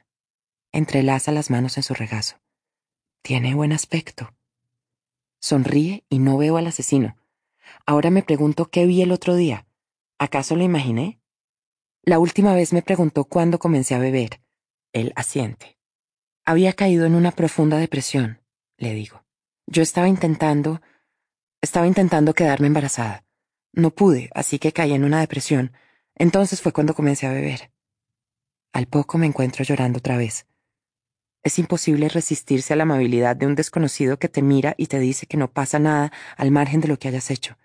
Entrelaza 0.73 1.31
las 1.31 1.49
manos 1.49 1.77
en 1.77 1.85
su 1.85 1.95
regazo. 1.95 2.37
Tiene 3.23 3.55
buen 3.55 3.73
aspecto. 3.73 4.35
Sonríe 5.41 6.05
y 6.09 6.19
no 6.19 6.37
veo 6.39 6.57
al 6.57 6.67
asesino. 6.67 7.17
Ahora 7.87 8.11
me 8.11 8.23
pregunto 8.23 8.67
qué 8.67 8.85
vi 8.85 9.03
el 9.03 9.13
otro 9.13 9.37
día. 9.37 9.67
¿Acaso 10.19 10.57
lo 10.57 10.65
imaginé? 10.65 11.21
La 12.03 12.19
última 12.19 12.55
vez 12.55 12.73
me 12.73 12.83
preguntó 12.83 13.25
cuándo 13.25 13.59
comencé 13.59 13.95
a 13.95 13.99
beber. 13.99 14.41
Él 14.97 15.13
asiente. 15.15 15.79
Había 16.47 16.73
caído 16.73 17.05
en 17.05 17.15
una 17.15 17.31
profunda 17.31 17.77
depresión, 17.77 18.41
le 18.79 18.95
digo. 18.95 19.27
Yo 19.67 19.83
estaba 19.83 20.09
intentando... 20.09 20.81
Estaba 21.61 21.87
intentando 21.87 22.33
quedarme 22.33 22.69
embarazada. 22.69 23.27
No 23.75 23.91
pude, 23.91 24.31
así 24.35 24.59
que 24.59 24.73
caí 24.73 24.95
en 24.95 25.05
una 25.05 25.21
depresión. 25.21 25.73
Entonces 26.15 26.63
fue 26.63 26.73
cuando 26.73 26.95
comencé 26.95 27.27
a 27.27 27.33
beber. 27.33 27.73
Al 28.73 28.87
poco 28.87 29.19
me 29.19 29.27
encuentro 29.27 29.65
llorando 29.65 29.99
otra 29.99 30.17
vez. 30.17 30.47
Es 31.43 31.59
imposible 31.59 32.09
resistirse 32.09 32.73
a 32.73 32.77
la 32.77 32.85
amabilidad 32.85 33.37
de 33.37 33.47
un 33.47 33.55
desconocido 33.55 34.19
que 34.19 34.31
te 34.31 34.41
mira 34.41 34.75
y 34.79 34.87
te 34.87 34.99
dice 34.99 35.27
que 35.27 35.37
no 35.37 35.53
pasa 35.53 35.79
nada 35.79 36.11
al 36.39 36.51
margen 36.51 36.81
de 36.81 36.89
lo 36.89 36.99
que 36.99 37.09
hayas 37.09 37.31
hecho. 37.31 37.59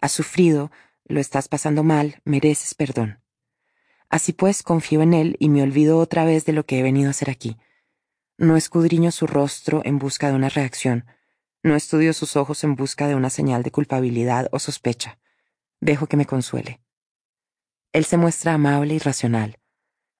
Has 0.00 0.10
sufrido, 0.10 0.72
lo 1.04 1.20
estás 1.20 1.46
pasando 1.46 1.84
mal, 1.84 2.20
mereces 2.24 2.74
perdón. 2.74 3.23
Así 4.08 4.32
pues, 4.32 4.62
confío 4.62 5.02
en 5.02 5.14
él 5.14 5.36
y 5.38 5.48
me 5.48 5.62
olvido 5.62 5.98
otra 5.98 6.24
vez 6.24 6.44
de 6.44 6.52
lo 6.52 6.66
que 6.66 6.78
he 6.78 6.82
venido 6.82 7.08
a 7.08 7.10
hacer 7.10 7.30
aquí. 7.30 7.56
No 8.38 8.56
escudriño 8.56 9.10
su 9.10 9.26
rostro 9.26 9.82
en 9.84 9.98
busca 9.98 10.28
de 10.28 10.34
una 10.34 10.48
reacción. 10.48 11.06
No 11.62 11.76
estudio 11.76 12.12
sus 12.12 12.36
ojos 12.36 12.64
en 12.64 12.74
busca 12.74 13.06
de 13.08 13.14
una 13.14 13.30
señal 13.30 13.62
de 13.62 13.70
culpabilidad 13.70 14.48
o 14.52 14.58
sospecha. 14.58 15.18
Dejo 15.80 16.06
que 16.06 16.16
me 16.16 16.26
consuele. 16.26 16.80
Él 17.92 18.04
se 18.04 18.16
muestra 18.16 18.54
amable 18.54 18.94
y 18.94 18.98
racional. 18.98 19.58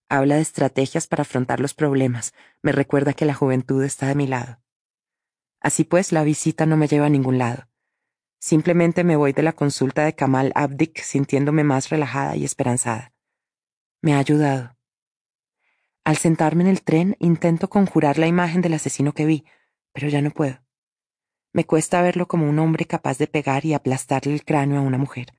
Habla 0.09 0.37
de 0.37 0.43
estrategias 0.43 1.07
para 1.07 1.23
afrontar 1.23 1.61
los 1.61 1.75
problemas. 1.75 2.35
Me 2.63 2.73
recuerda 2.73 3.15
que 3.15 3.25
la 3.25 3.35
juventud 3.35 3.83
está 3.83 4.07
de 4.07 4.15
mi 4.15 4.27
lado. 4.27 4.61
Así 5.61 5.85
pues, 5.85 6.13
la 6.13 6.25
visita 6.25 6.67
no 6.67 6.77
me 6.77 6.89
lleva 6.89 7.07
a 7.07 7.11
ningún 7.11 7.39
lado. 7.39 7.67
Simplemente 8.39 9.03
me 9.03 9.17
voy 9.17 9.33
de 9.33 9.43
la 9.43 9.55
consulta 9.55 10.05
de 10.05 10.15
Kamal 10.15 10.53
Abdik 10.55 11.01
sintiéndome 11.01 11.65
más 11.65 11.89
relajada 11.89 12.37
y 12.37 12.45
esperanzada. 12.45 13.14
Me 14.05 14.13
ha 14.13 14.19
ayudado. 14.19 14.77
Al 16.05 16.19
sentarme 16.19 16.63
en 16.63 16.69
el 16.69 16.83
tren 16.83 17.17
intento 17.21 17.71
conjurar 17.71 18.19
la 18.19 18.27
imagen 18.27 18.61
del 18.61 18.75
asesino 18.75 19.15
que 19.15 19.25
vi, 19.25 19.47
pero 19.95 20.11
ya 20.11 20.21
no 20.21 20.31
puedo. 20.31 20.63
Me 21.55 21.65
cuesta 21.65 22.03
verlo 22.03 22.29
como 22.29 22.47
un 22.47 22.59
hombre 22.59 22.85
capaz 22.85 23.17
de 23.17 23.29
pegar 23.29 23.65
y 23.65 23.73
aplastarle 23.73 24.35
el 24.35 24.45
cráneo 24.45 24.77
a 24.81 24.83
una 24.83 24.99
mujer. 24.99 25.33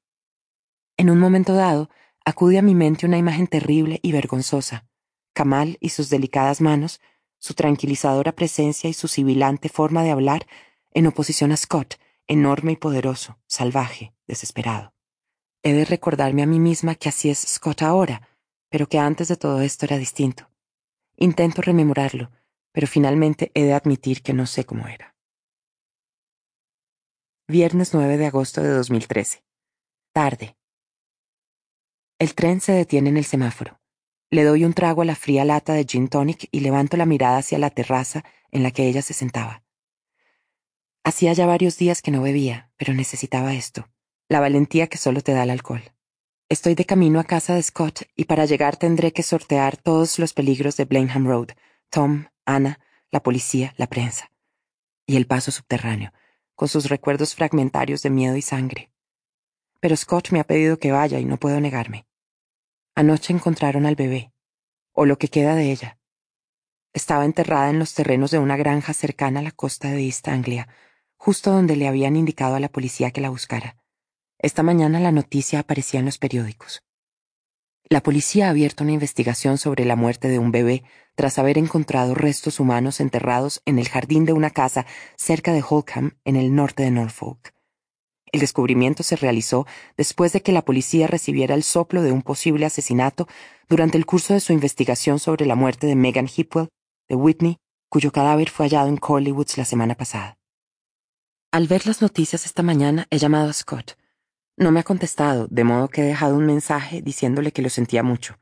En 0.98 1.12
un 1.12 1.20
momento 1.20 1.54
dado, 1.54 1.92
acude 2.26 2.58
a 2.58 2.64
mi 2.64 2.74
mente 2.74 3.06
una 3.06 3.20
imagen 3.20 3.46
terrible 3.46 4.00
y 4.02 4.12
vergonzosa. 4.14 4.90
Kamal 5.34 5.78
y 5.80 5.90
sus 5.90 6.10
delicadas 6.10 6.60
manos, 6.60 7.02
su 7.38 7.54
tranquilizadora 7.54 8.32
presencia 8.32 8.90
y 8.90 8.94
su 8.94 9.08
sibilante 9.08 9.70
forma 9.70 10.02
de 10.02 10.10
hablar, 10.10 10.48
en 10.90 11.06
oposición 11.06 11.52
a 11.52 11.58
Scott, 11.58 12.00
enorme 12.26 12.72
y 12.72 12.78
poderoso, 12.78 13.38
salvaje, 13.46 14.16
desesperado. 14.26 14.96
He 15.62 15.74
de 15.74 15.86
recordarme 15.86 16.42
a 16.42 16.48
mí 16.48 16.60
misma 16.60 16.96
que 16.96 17.10
así 17.10 17.30
es 17.30 17.38
Scott 17.38 17.84
ahora, 17.84 18.28
pero 18.70 18.88
que 18.88 19.00
antes 19.00 19.28
de 19.28 19.38
todo 19.38 19.62
esto 19.62 19.86
era 19.86 19.98
distinto. 19.98 20.50
Intento 21.16 21.62
rememorarlo, 21.62 22.32
pero 22.72 22.88
finalmente 22.88 23.52
he 23.54 23.64
de 23.64 23.74
admitir 23.74 24.22
que 24.22 24.34
no 24.34 24.46
sé 24.46 24.66
cómo 24.66 24.88
era. 24.88 25.16
Viernes 27.48 27.94
9 27.94 28.18
de 28.18 28.26
agosto 28.26 28.62
de 28.62 28.70
2013. 28.70 29.44
Tarde. 30.12 30.58
El 32.20 32.34
tren 32.34 32.60
se 32.60 32.72
detiene 32.72 33.10
en 33.10 33.18
el 33.18 33.26
semáforo. 33.26 33.80
Le 34.30 34.44
doy 34.44 34.66
un 34.66 34.74
trago 34.74 35.04
a 35.04 35.06
la 35.06 35.16
fría 35.16 35.46
lata 35.46 35.74
de 35.74 35.86
gin 35.86 36.08
tonic 36.08 36.48
y 36.52 36.62
levanto 36.62 36.98
la 36.98 37.06
mirada 37.06 37.38
hacia 37.38 37.60
la 37.60 37.70
terraza 37.70 38.26
en 38.52 38.64
la 38.64 38.72
que 38.72 38.88
ella 38.88 39.02
se 39.02 39.14
sentaba. 39.14 39.64
Hacía 41.04 41.34
ya 41.34 41.46
varios 41.46 41.78
días 41.78 42.02
que 42.02 42.12
no 42.12 42.22
bebía, 42.22 42.72
pero 42.78 42.94
necesitaba 42.94 43.54
esto, 43.54 43.90
la 44.28 44.40
valentía 44.40 44.88
que 44.88 44.98
solo 44.98 45.22
te 45.22 45.34
da 45.34 45.44
el 45.44 45.52
alcohol. 45.52 45.95
Estoy 46.48 46.76
de 46.76 46.86
camino 46.86 47.20
a 47.20 47.24
casa 47.24 47.56
de 47.56 47.64
Scott 47.64 48.04
y 48.16 48.26
para 48.26 48.46
llegar 48.46 48.78
tendré 48.78 49.12
que 49.12 49.24
sortear 49.24 49.78
todos 49.78 50.20
los 50.20 50.34
peligros 50.34 50.78
de 50.78 50.86
Blenheim 50.86 51.26
Road, 51.26 51.50
Tom, 51.90 52.26
Anna, 52.46 52.80
la 53.10 53.24
policía, 53.24 53.74
la 53.78 53.88
prensa. 53.88 54.30
Y 55.08 55.16
el 55.16 55.26
paso 55.26 55.52
subterráneo, 55.52 56.14
con 56.54 56.68
sus 56.68 56.88
recuerdos 56.88 57.34
fragmentarios 57.34 58.04
de 58.04 58.12
miedo 58.12 58.36
y 58.36 58.44
sangre. 58.44 58.92
Pero 59.80 59.96
Scott 59.96 60.30
me 60.30 60.40
ha 60.40 60.44
pedido 60.44 60.78
que 60.78 60.92
vaya 60.92 61.18
y 61.18 61.26
no 61.26 61.38
puedo 61.38 61.60
negarme. 61.60 62.06
Anoche 62.94 63.34
encontraron 63.34 63.88
al 63.88 63.96
bebé, 63.96 64.32
o 64.92 65.08
lo 65.08 65.18
que 65.18 65.30
queda 65.30 65.56
de 65.56 65.72
ella. 65.72 65.98
Estaba 66.94 67.26
enterrada 67.26 67.72
en 67.72 67.80
los 67.80 67.96
terrenos 67.96 68.30
de 68.30 68.38
una 68.38 68.56
granja 68.56 68.94
cercana 68.94 69.40
a 69.40 69.44
la 69.44 69.52
costa 69.52 69.90
de 69.90 70.06
East 70.06 70.28
Anglia, 70.28 70.68
justo 71.18 71.52
donde 71.52 71.76
le 71.76 71.88
habían 71.88 72.16
indicado 72.16 72.54
a 72.54 72.60
la 72.60 72.70
policía 72.70 73.10
que 73.10 73.22
la 73.22 73.32
buscara. 73.32 73.78
Esta 74.46 74.62
mañana 74.62 75.00
la 75.00 75.12
noticia 75.12 75.58
aparecía 75.58 76.00
en 76.00 76.06
los 76.06 76.20
periódicos. 76.20 76.84
La 77.90 78.04
policía 78.04 78.46
ha 78.46 78.50
abierto 78.52 78.84
una 78.84 78.94
investigación 78.94 79.58
sobre 79.58 79.86
la 79.86 79.96
muerte 79.96 80.28
de 80.28 80.38
un 80.38 80.52
bebé 80.52 80.84
tras 81.16 81.40
haber 81.40 81.58
encontrado 81.58 82.14
restos 82.14 82.60
humanos 82.60 83.00
enterrados 83.00 83.64
en 83.66 83.80
el 83.80 83.90
jardín 83.90 84.24
de 84.24 84.34
una 84.34 84.52
casa 84.52 84.86
cerca 85.18 85.52
de 85.52 85.64
Holkham, 85.68 86.20
en 86.26 86.36
el 86.36 86.54
norte 86.54 86.84
de 86.84 86.92
Norfolk. 86.92 87.56
El 88.32 88.40
descubrimiento 88.40 89.02
se 89.02 89.16
realizó 89.16 89.66
después 89.98 90.32
de 90.32 90.44
que 90.44 90.52
la 90.52 90.64
policía 90.64 91.08
recibiera 91.08 91.56
el 91.56 91.64
soplo 91.64 92.04
de 92.04 92.12
un 92.12 92.22
posible 92.22 92.68
asesinato 92.68 93.28
durante 93.68 93.98
el 93.98 94.06
curso 94.06 94.36
de 94.36 94.42
su 94.42 94.54
investigación 94.54 95.18
sobre 95.18 95.48
la 95.48 95.56
muerte 95.56 95.88
de 95.88 95.96
Megan 95.96 96.28
Hipwell, 96.28 96.70
de 97.10 97.16
Whitney, 97.16 97.58
cuyo 97.90 98.12
cadáver 98.12 98.52
fue 98.52 98.68
hallado 98.68 98.90
en 98.90 99.00
Woods 99.02 99.58
la 99.58 99.66
semana 99.66 99.96
pasada. 99.96 100.38
Al 101.52 101.66
ver 101.66 101.88
las 101.88 102.04
noticias 102.04 102.46
esta 102.46 102.62
mañana 102.62 103.08
he 103.10 103.18
llamado 103.18 103.50
a 103.50 103.54
Scott. 103.54 103.98
No 104.58 104.72
me 104.72 104.80
ha 104.80 104.84
contestado, 104.84 105.48
de 105.50 105.64
modo 105.66 105.90
que 105.90 106.02
he 106.02 106.06
dejado 106.06 106.36
un 106.36 106.46
mensaje 106.46 107.02
diciéndole 107.02 107.52
que 107.52 107.62
lo 107.62 107.70
sentía 107.70 108.04
mucho. 108.04 108.40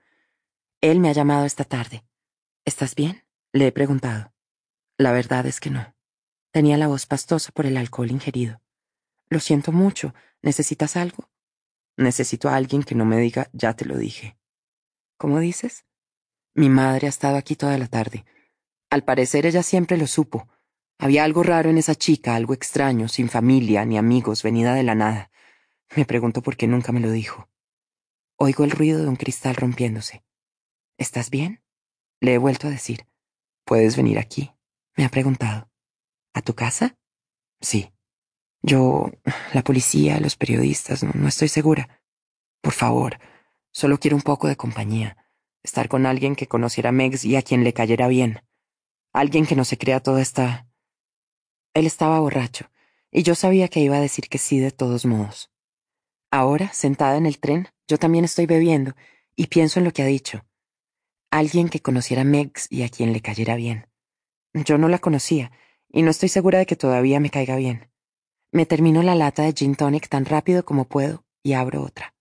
Él 0.79 0.99
me 0.99 1.09
ha 1.09 1.13
llamado 1.13 1.45
esta 1.45 1.63
tarde. 1.63 2.03
¿Estás 2.65 2.93
bien? 2.93 3.23
Le 3.51 3.67
he 3.67 3.71
preguntado. 3.71 4.31
La 4.97 5.11
verdad 5.11 5.45
es 5.47 5.59
que 5.59 5.71
no. 5.71 5.95
Tenía 6.51 6.77
la 6.77 6.87
voz 6.87 7.07
pastosa 7.07 7.51
por 7.51 7.65
el 7.65 7.77
alcohol 7.77 8.11
ingerido. 8.11 8.61
Lo 9.27 9.39
siento 9.39 9.71
mucho. 9.71 10.13
¿Necesitas 10.43 10.97
algo? 10.97 11.29
Necesito 11.97 12.49
a 12.49 12.55
alguien 12.55 12.83
que 12.83 12.95
no 12.95 13.05
me 13.05 13.17
diga 13.17 13.49
ya 13.51 13.75
te 13.75 13.85
lo 13.85 13.97
dije. 13.97 14.37
¿Cómo 15.17 15.39
dices? 15.39 15.85
Mi 16.53 16.69
madre 16.69 17.07
ha 17.07 17.09
estado 17.09 17.37
aquí 17.37 17.55
toda 17.55 17.77
la 17.79 17.87
tarde. 17.87 18.25
Al 18.91 19.03
parecer 19.03 19.47
ella 19.47 19.63
siempre 19.63 19.97
lo 19.97 20.05
supo. 20.05 20.47
Había 20.99 21.23
algo 21.23 21.41
raro 21.41 21.71
en 21.71 21.79
esa 21.79 21.95
chica, 21.95 22.35
algo 22.35 22.53
extraño, 22.53 23.07
sin 23.07 23.29
familia 23.29 23.83
ni 23.85 23.97
amigos, 23.97 24.43
venida 24.43 24.75
de 24.75 24.83
la 24.83 24.93
nada. 24.93 25.31
Me 25.95 26.05
pregunto 26.05 26.41
por 26.41 26.57
qué 26.57 26.67
nunca 26.67 26.91
me 26.91 26.99
lo 26.99 27.11
dijo. 27.11 27.49
Oigo 28.37 28.63
el 28.63 28.71
ruido 28.71 28.99
de 29.01 29.07
un 29.07 29.15
cristal 29.15 29.55
rompiéndose. 29.55 30.23
¿Estás 30.97 31.29
bien? 31.29 31.63
Le 32.19 32.33
he 32.33 32.37
vuelto 32.39 32.67
a 32.67 32.71
decir. 32.71 33.05
¿Puedes 33.63 33.95
venir 33.95 34.17
aquí? 34.17 34.51
Me 34.97 35.05
ha 35.05 35.09
preguntado. 35.09 35.69
¿A 36.33 36.41
tu 36.41 36.55
casa? 36.55 36.97
Sí. 37.61 37.93
Yo, 38.63 39.11
la 39.53 39.63
policía, 39.63 40.19
los 40.19 40.35
periodistas, 40.35 41.03
no, 41.03 41.27
estoy 41.27 41.47
segura. 41.47 42.01
Por 42.61 42.73
favor, 42.73 43.19
solo 43.71 43.99
quiero 43.99 44.15
un 44.15 44.23
poco 44.23 44.47
de 44.47 44.55
compañía. 44.55 45.17
Estar 45.61 45.89
con 45.89 46.07
alguien 46.07 46.35
que 46.35 46.47
conociera 46.47 46.89
a 46.89 46.93
Megs 46.93 47.23
y 47.23 47.35
a 47.35 47.43
quien 47.43 47.63
le 47.63 47.73
cayera 47.73 48.07
bien. 48.07 48.41
Alguien 49.11 49.45
que 49.45 49.55
no 49.55 49.63
se 49.63 49.77
crea 49.77 49.99
toda 49.99 50.21
esta... 50.21 50.67
Él 51.75 51.85
estaba 51.85 52.19
borracho, 52.19 52.71
y 53.11 53.23
yo 53.23 53.35
sabía 53.35 53.67
que 53.67 53.79
iba 53.79 53.97
a 53.97 54.01
decir 54.01 54.27
que 54.27 54.37
sí 54.39 54.59
de 54.59 54.71
todos 54.71 55.05
modos. 55.05 55.52
Ahora, 56.33 56.73
sentada 56.73 57.15
en 57.17 57.27
el 57.27 57.37
tren, 57.37 57.67
yo 57.87 57.99
también 57.99 58.25
estoy 58.25 58.47
bebiendo, 58.47 58.95
y 59.35 59.45
pienso 59.45 59.77
en 59.77 59.85
lo 59.85 59.93
que 59.93 60.01
ha 60.01 60.07
dicho. 60.07 60.43
Alguien 61.29 61.69
que 61.69 61.79
conociera 61.79 62.23
a 62.23 62.25
Megs 62.25 62.65
y 62.71 62.81
a 62.81 62.89
quien 62.89 63.13
le 63.13 63.21
cayera 63.21 63.55
bien. 63.55 63.85
Yo 64.51 64.79
no 64.79 64.89
la 64.89 64.97
conocía, 64.97 65.51
y 65.89 66.01
no 66.01 66.09
estoy 66.09 66.29
segura 66.29 66.57
de 66.57 66.65
que 66.65 66.75
todavía 66.75 67.19
me 67.19 67.29
caiga 67.29 67.55
bien. 67.55 67.91
Me 68.51 68.65
termino 68.65 69.03
la 69.03 69.13
lata 69.13 69.43
de 69.43 69.53
gin 69.53 69.75
tonic 69.75 70.09
tan 70.09 70.25
rápido 70.25 70.65
como 70.65 70.85
puedo 70.85 71.23
y 71.43 71.53
abro 71.53 71.83
otra. 71.83 72.15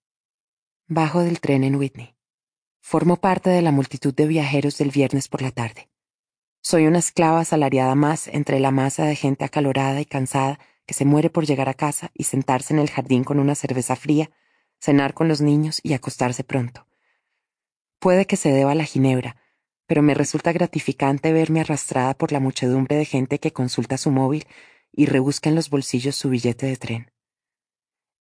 Bajo 0.85 1.21
del 1.21 1.39
tren 1.39 1.63
en 1.63 1.77
Whitney. 1.77 2.15
Formo 2.81 3.17
parte 3.17 3.49
de 3.49 3.63
la 3.63 3.71
multitud 3.71 4.13
de 4.13 4.27
viajeros 4.27 4.77
del 4.77 4.91
viernes 4.91 5.27
por 5.27 5.41
la 5.41 5.49
tarde. 5.49 5.89
Soy 6.61 6.85
una 6.85 6.99
esclava 6.99 7.39
asalariada 7.39 7.95
más 7.95 8.27
entre 8.27 8.59
la 8.59 8.69
masa 8.69 9.05
de 9.05 9.15
gente 9.15 9.43
acalorada 9.43 9.99
y 10.01 10.05
cansada 10.05 10.59
que 10.85 10.93
se 10.93 11.05
muere 11.05 11.29
por 11.29 11.45
llegar 11.45 11.69
a 11.69 11.73
casa 11.73 12.11
y 12.13 12.23
sentarse 12.25 12.73
en 12.73 12.79
el 12.79 12.89
jardín 12.89 13.23
con 13.23 13.39
una 13.39 13.55
cerveza 13.55 13.95
fría, 13.95 14.31
cenar 14.79 15.13
con 15.13 15.27
los 15.27 15.41
niños 15.41 15.79
y 15.83 15.93
acostarse 15.93 16.43
pronto. 16.43 16.87
Puede 17.99 18.25
que 18.25 18.35
se 18.35 18.51
deba 18.51 18.71
a 18.71 18.75
la 18.75 18.83
ginebra, 18.83 19.37
pero 19.87 20.01
me 20.01 20.13
resulta 20.13 20.51
gratificante 20.51 21.31
verme 21.31 21.61
arrastrada 21.61 22.13
por 22.13 22.31
la 22.31 22.39
muchedumbre 22.39 22.95
de 22.95 23.05
gente 23.05 23.39
que 23.39 23.53
consulta 23.53 23.97
su 23.97 24.11
móvil 24.11 24.45
y 24.91 25.05
rebusca 25.05 25.49
en 25.49 25.55
los 25.55 25.69
bolsillos 25.69 26.15
su 26.15 26.29
billete 26.29 26.65
de 26.65 26.77
tren. 26.77 27.11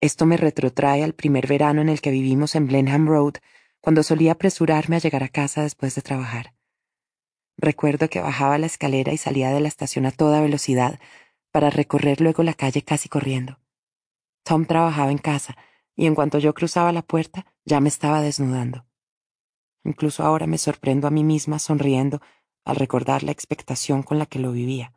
Esto 0.02 0.26
me 0.26 0.38
retrotrae 0.38 1.04
al 1.04 1.14
primer 1.14 1.48
verano 1.48 1.82
en 1.82 1.90
el 1.90 2.02
que 2.02 2.12
vivimos 2.12 2.56
en 2.56 2.68
Blenheim 2.68 3.08
Road, 3.08 3.36
cuando 3.82 4.04
solía 4.04 4.34
apresurarme 4.34 4.96
a 4.96 5.00
llegar 5.00 5.24
a 5.24 5.30
casa 5.30 5.64
después 5.64 5.96
de 5.96 6.02
trabajar. 6.02 6.54
Recuerdo 7.58 8.10
que 8.10 8.20
bajaba 8.20 8.58
la 8.58 8.66
escalera 8.66 9.14
y 9.14 9.18
salía 9.18 9.52
de 9.52 9.60
la 9.60 9.68
estación 9.68 10.06
a 10.06 10.12
toda 10.12 10.42
velocidad, 10.42 11.00
para 11.52 11.70
recorrer 11.70 12.22
luego 12.22 12.44
la 12.44 12.54
calle 12.54 12.82
casi 12.82 13.10
corriendo. 13.10 13.60
Tom 14.44 14.66
trabajaba 14.66 15.12
en 15.12 15.18
casa, 15.18 15.58
y 15.96 16.06
en 16.06 16.16
cuanto 16.16 16.40
yo 16.40 16.54
cruzaba 16.54 16.92
la 16.92 17.02
puerta, 17.02 17.46
ya 17.66 17.80
me 17.80 17.90
estaba 17.90 18.22
desnudando. 18.22 18.86
Incluso 19.84 20.24
ahora 20.24 20.48
me 20.48 20.58
sorprendo 20.58 21.08
a 21.08 21.12
mí 21.12 21.24
misma 21.24 21.60
sonriendo 21.60 22.22
al 22.64 22.76
recordar 22.76 23.24
la 23.24 23.32
expectación 23.32 24.04
con 24.04 24.20
la 24.20 24.26
que 24.26 24.40
lo 24.40 24.52
vivía. 24.52 24.94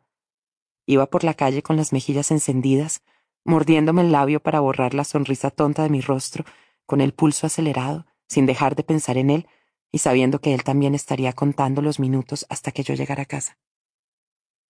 Iba 0.85 1.07
por 1.07 1.23
la 1.23 1.33
calle 1.33 1.63
con 1.63 1.75
las 1.75 1.93
mejillas 1.93 2.31
encendidas, 2.31 3.03
mordiéndome 3.43 4.01
el 4.01 4.11
labio 4.11 4.41
para 4.41 4.59
borrar 4.59 4.93
la 4.93 5.03
sonrisa 5.03 5.51
tonta 5.51 5.83
de 5.83 5.89
mi 5.89 6.01
rostro, 6.01 6.45
con 6.85 7.01
el 7.01 7.13
pulso 7.13 7.47
acelerado, 7.47 8.05
sin 8.27 8.45
dejar 8.45 8.75
de 8.75 8.83
pensar 8.83 9.17
en 9.17 9.29
él 9.29 9.47
y 9.91 9.99
sabiendo 9.99 10.39
que 10.39 10.53
él 10.53 10.63
también 10.63 10.93
estaría 10.93 11.33
contando 11.33 11.81
los 11.81 11.99
minutos 11.99 12.45
hasta 12.49 12.71
que 12.71 12.83
yo 12.83 12.93
llegara 12.93 13.23
a 13.23 13.27
casa. 13.27 13.57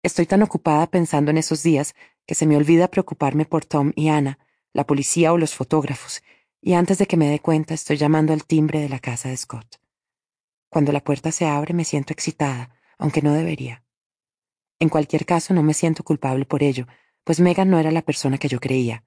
Estoy 0.06 0.28
tan 0.28 0.44
ocupada 0.44 0.86
pensando 0.86 1.32
en 1.32 1.40
esos 1.40 1.64
días 1.64 1.96
que 2.28 2.36
se 2.36 2.46
me 2.46 2.56
olvida 2.56 2.90
preocuparme 2.90 3.46
por 3.46 3.66
Tom 3.66 3.92
y 3.96 4.10
Ana, 4.10 4.38
la 4.72 4.86
policía 4.86 5.34
o 5.34 5.40
los 5.40 5.56
fotógrafos, 5.56 6.22
y 6.62 6.74
antes 6.74 7.00
de 7.00 7.08
que 7.08 7.18
me 7.18 7.28
dé 7.28 7.40
cuenta 7.40 7.74
estoy 7.74 7.98
llamando 7.98 8.32
al 8.32 8.46
timbre 8.46 8.80
de 8.80 8.88
la 8.88 9.00
casa 9.00 9.30
de 9.30 9.38
Scott. 9.38 9.82
Cuando 10.70 10.92
la 10.92 11.04
puerta 11.04 11.32
se 11.32 11.48
abre 11.48 11.74
me 11.74 11.86
siento 11.86 12.14
excitada, 12.14 12.70
aunque 13.00 13.24
no 13.24 13.34
debería. 13.34 13.84
En 14.78 14.90
cualquier 14.90 15.26
caso, 15.26 15.56
no 15.56 15.64
me 15.64 15.74
siento 15.74 16.04
culpable 16.04 16.46
por 16.46 16.62
ello, 16.62 16.86
pues 17.24 17.40
Megan 17.40 17.72
no 17.72 17.80
era 17.80 17.90
la 17.90 18.04
persona 18.04 18.38
que 18.38 18.48
yo 18.48 18.60
creía. 18.60 19.06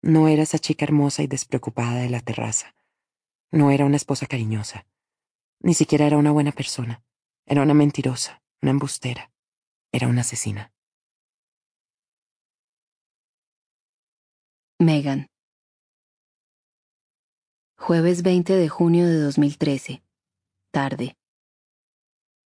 No 0.00 0.28
era 0.28 0.44
esa 0.44 0.58
chica 0.58 0.86
hermosa 0.86 1.22
y 1.22 1.26
despreocupada 1.26 1.96
de 1.96 2.08
la 2.08 2.20
terraza. 2.20 2.74
No 3.52 3.70
era 3.70 3.84
una 3.84 3.96
esposa 3.96 4.24
cariñosa. 4.24 4.86
Ni 5.60 5.74
siquiera 5.74 6.06
era 6.06 6.16
una 6.16 6.30
buena 6.30 6.52
persona. 6.52 7.04
Era 7.44 7.60
una 7.60 7.74
mentirosa, 7.74 8.42
una 8.62 8.70
embustera. 8.70 9.33
Era 9.94 10.08
una 10.08 10.22
asesina. 10.22 10.72
Megan. 14.80 15.28
Jueves 17.78 18.24
20 18.24 18.54
de 18.54 18.68
junio 18.68 19.06
de 19.06 19.20
2013. 19.20 20.02
Tarde. 20.72 21.16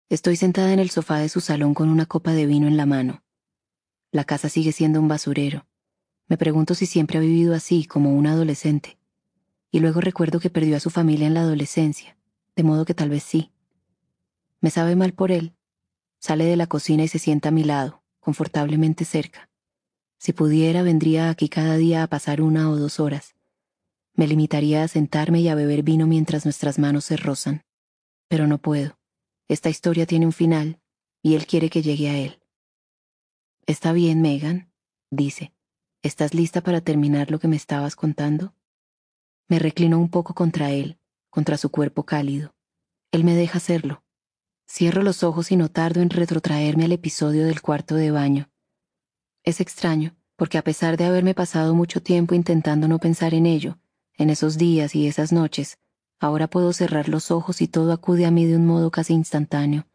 Estoy 0.09 0.35
sentada 0.35 0.73
en 0.73 0.79
el 0.79 0.89
sofá 0.89 1.19
de 1.19 1.29
su 1.29 1.39
salón 1.39 1.75
con 1.75 1.89
una 1.89 2.07
copa 2.07 2.31
de 2.31 2.47
vino 2.47 2.65
en 2.65 2.75
la 2.75 2.87
mano. 2.87 3.23
La 4.11 4.23
casa 4.23 4.49
sigue 4.49 4.71
siendo 4.71 4.99
un 4.99 5.07
basurero. 5.07 5.67
Me 6.27 6.39
pregunto 6.39 6.73
si 6.73 6.87
siempre 6.87 7.19
ha 7.19 7.21
vivido 7.21 7.53
así, 7.53 7.85
como 7.85 8.15
un 8.15 8.25
adolescente. 8.25 8.97
y 9.69 9.79
luego 9.79 10.01
recuerdo 10.01 10.39
que 10.39 10.49
perdió 10.49 10.75
a 10.77 10.79
su 10.79 10.89
familia 10.89 11.27
en 11.27 11.35
la 11.35 11.41
adolescencia, 11.41 12.17
de 12.55 12.63
modo 12.63 12.83
que 12.83 12.95
tal 12.95 13.11
vez 13.11 13.21
sí. 13.21 13.51
Me 14.59 14.71
sabe 14.71 14.95
mal 14.95 15.13
por 15.13 15.31
él. 15.31 15.56
Sale 16.19 16.45
de 16.45 16.55
la 16.55 16.67
cocina 16.67 17.03
y 17.03 17.07
se 17.07 17.19
sienta 17.19 17.49
a 17.49 17.51
mi 17.51 17.63
lado, 17.63 18.03
confortablemente 18.19 19.05
cerca. 19.05 19.49
Si 20.17 20.33
pudiera, 20.33 20.81
vendría 20.81 21.29
aquí 21.29 21.47
cada 21.49 21.77
día 21.77 22.03
a 22.03 22.07
pasar 22.07 22.41
una 22.41 22.69
o 22.69 22.75
dos 22.75 22.99
horas. 22.99 23.35
Me 24.13 24.27
limitaría 24.27 24.83
a 24.83 24.87
sentarme 24.87 25.41
y 25.41 25.47
a 25.47 25.55
beber 25.55 25.83
vino 25.83 26.07
mientras 26.07 26.43
nuestras 26.45 26.79
manos 26.79 27.05
se 27.05 27.17
rozan. 27.17 27.63
Pero 28.27 28.47
no 28.47 28.57
puedo. 28.57 28.97
Esta 29.47 29.69
historia 29.69 30.05
tiene 30.05 30.25
un 30.25 30.33
final, 30.33 30.81
y 31.21 31.35
él 31.35 31.45
quiere 31.45 31.69
que 31.69 31.81
llegue 31.81 32.09
a 32.09 32.17
él. 32.17 32.39
Está 33.67 33.93
bien, 33.93 34.21
Megan, 34.21 34.71
dice. 35.11 35.53
¿Estás 36.01 36.33
lista 36.33 36.61
para 36.61 36.81
terminar 36.81 37.31
lo 37.31 37.39
que 37.39 37.47
me 37.47 37.55
estabas 37.55 37.95
contando? 37.95 38.53
Me 39.47 39.59
reclino 39.59 39.99
un 39.99 40.09
poco 40.09 40.33
contra 40.33 40.71
él, 40.71 40.99
contra 41.29 41.57
su 41.57 41.69
cuerpo 41.69 42.03
cálido. 42.03 42.55
Él 43.11 43.23
me 43.23 43.35
deja 43.35 43.57
hacerlo. 43.57 44.03
Cierro 44.69 45.01
los 45.01 45.23
ojos 45.23 45.51
y 45.51 45.55
no 45.55 45.69
tardo 45.69 46.01
en 46.01 46.09
retrotraerme 46.09 46.85
al 46.85 46.91
episodio 46.91 47.45
del 47.45 47.61
cuarto 47.61 47.95
de 47.95 48.11
baño. 48.11 48.49
Es 49.43 49.61
extraño, 49.61 50.15
porque 50.35 50.57
a 50.57 50.61
pesar 50.61 50.97
de 50.97 51.05
haberme 51.05 51.33
pasado 51.33 51.73
mucho 51.73 52.03
tiempo 52.03 52.35
intentando 52.35 52.89
no 52.89 52.99
pensar 52.99 53.33
en 53.33 53.45
ello, 53.45 53.79
en 54.17 54.29
esos 54.29 54.57
días 54.57 54.93
y 54.93 55.07
esas 55.07 55.31
noches, 55.31 55.79
ahora 56.19 56.47
puedo 56.47 56.73
cerrar 56.73 57.07
los 57.07 57.31
ojos 57.31 57.61
y 57.61 57.67
todo 57.69 57.93
acude 57.93 58.25
a 58.25 58.31
mí 58.31 58.45
de 58.45 58.57
un 58.57 58.65
modo 58.65 58.91
casi 58.91 59.13
instantáneo, 59.13 59.87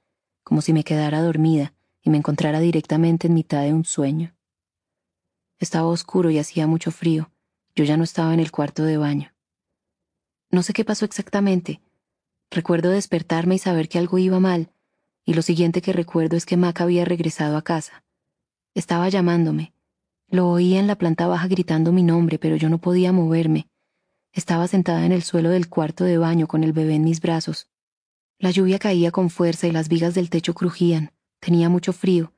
como 0.43 0.63
si 0.63 0.73
me 0.73 0.85
quedara 0.85 1.21
dormida 1.21 1.75
y 2.01 2.09
me 2.09 2.17
encontrara 2.17 2.59
directamente 2.59 3.27
en 3.27 3.35
mitad 3.35 3.63
de 3.63 3.75
un 3.75 3.85
sueño. 3.85 4.35
Estaba 5.59 5.87
oscuro 5.89 6.31
y 6.31 6.39
hacía 6.39 6.67
mucho 6.67 6.91
frío. 6.91 7.31
Yo 7.75 7.85
ya 7.85 7.97
no 7.97 8.05
estaba 8.05 8.33
en 8.35 8.41
el 8.41 8.51
cuarto 8.51 8.85
de 8.85 8.97
baño. 8.97 9.35
No 10.51 10.63
sé 10.63 10.73
qué 10.73 10.85
pasó 10.85 11.05
exactamente. 11.05 11.81
Recuerdo 12.53 12.91
despertarme 12.91 13.55
y 13.55 13.59
saber 13.59 13.89
que 13.89 13.99
algo 13.99 14.19
iba 14.19 14.39
mal, 14.39 14.71
y 15.25 15.33
lo 15.33 15.41
siguiente 15.41 15.81
que 15.81 15.95
recuerdo 15.95 16.37
es 16.37 16.45
que 16.45 16.59
Mac 16.59 16.83
había 16.83 17.07
regresado 17.07 17.57
a 17.57 17.63
casa. 17.63 18.05
Estaba 18.75 19.09
llamándome. 19.09 19.73
Lo 20.29 20.51
oía 20.51 20.79
en 20.79 20.87
la 20.87 20.97
planta 20.97 21.27
baja 21.27 21.49
gritando 21.49 21.93
mi 21.93 22.03
nombre, 22.03 22.39
pero 22.39 22.57
yo 22.57 22.69
no 22.69 22.77
podía 22.77 23.11
moverme. 23.11 23.69
Estaba 24.35 24.69
sentada 24.69 25.07
en 25.07 25.13
el 25.13 25.23
suelo 25.23 25.49
del 25.49 25.71
cuarto 25.71 26.05
de 26.05 26.19
baño 26.19 26.47
con 26.47 26.63
el 26.63 26.75
bebé 26.75 26.95
en 26.95 27.05
mis 27.05 27.23
brazos. 27.23 27.71
La 28.39 28.51
lluvia 28.51 28.79
caía 28.79 29.13
con 29.13 29.31
fuerza 29.31 29.67
y 29.67 29.73
las 29.73 29.89
vigas 29.89 30.13
del 30.13 30.29
techo 30.29 30.53
crujían. 30.53 31.13
Tenía 31.41 31.71
mucho 31.71 31.95
frío. 31.95 32.35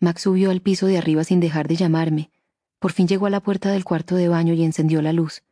Mac 0.00 0.18
subió 0.18 0.50
al 0.50 0.62
piso 0.62 0.86
de 0.86 0.98
arriba 0.98 1.22
sin 1.22 1.38
dejar 1.38 1.68
de 1.68 1.76
llamarme. 1.76 2.32
Por 2.80 2.90
fin 2.90 3.06
llegó 3.06 3.26
a 3.26 3.30
la 3.30 3.40
puerta 3.40 3.70
del 3.70 3.84
cuarto 3.84 4.16
de 4.16 4.26
baño 4.26 4.52
y 4.54 4.64
encendió 4.64 5.00
la 5.00 5.12
luz. 5.12 5.44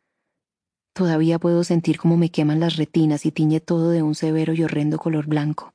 Todavía 0.96 1.38
puedo 1.38 1.62
sentir 1.62 1.98
cómo 1.98 2.16
me 2.16 2.30
queman 2.30 2.58
las 2.58 2.76
retinas 2.76 3.26
y 3.26 3.30
tiñe 3.30 3.60
todo 3.60 3.90
de 3.90 4.00
un 4.00 4.14
severo 4.14 4.54
y 4.54 4.62
horrendo 4.62 4.96
color 4.96 5.26
blanco. 5.26 5.74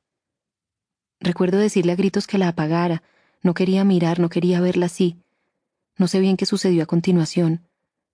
Recuerdo 1.20 1.58
decirle 1.58 1.92
a 1.92 1.94
gritos 1.94 2.26
que 2.26 2.38
la 2.38 2.48
apagara. 2.48 3.04
No 3.40 3.54
quería 3.54 3.84
mirar, 3.84 4.18
no 4.18 4.28
quería 4.28 4.60
verla 4.60 4.86
así. 4.86 5.22
No 5.96 6.08
sé 6.08 6.18
bien 6.18 6.36
qué 6.36 6.44
sucedió 6.44 6.82
a 6.82 6.86
continuación. 6.86 7.68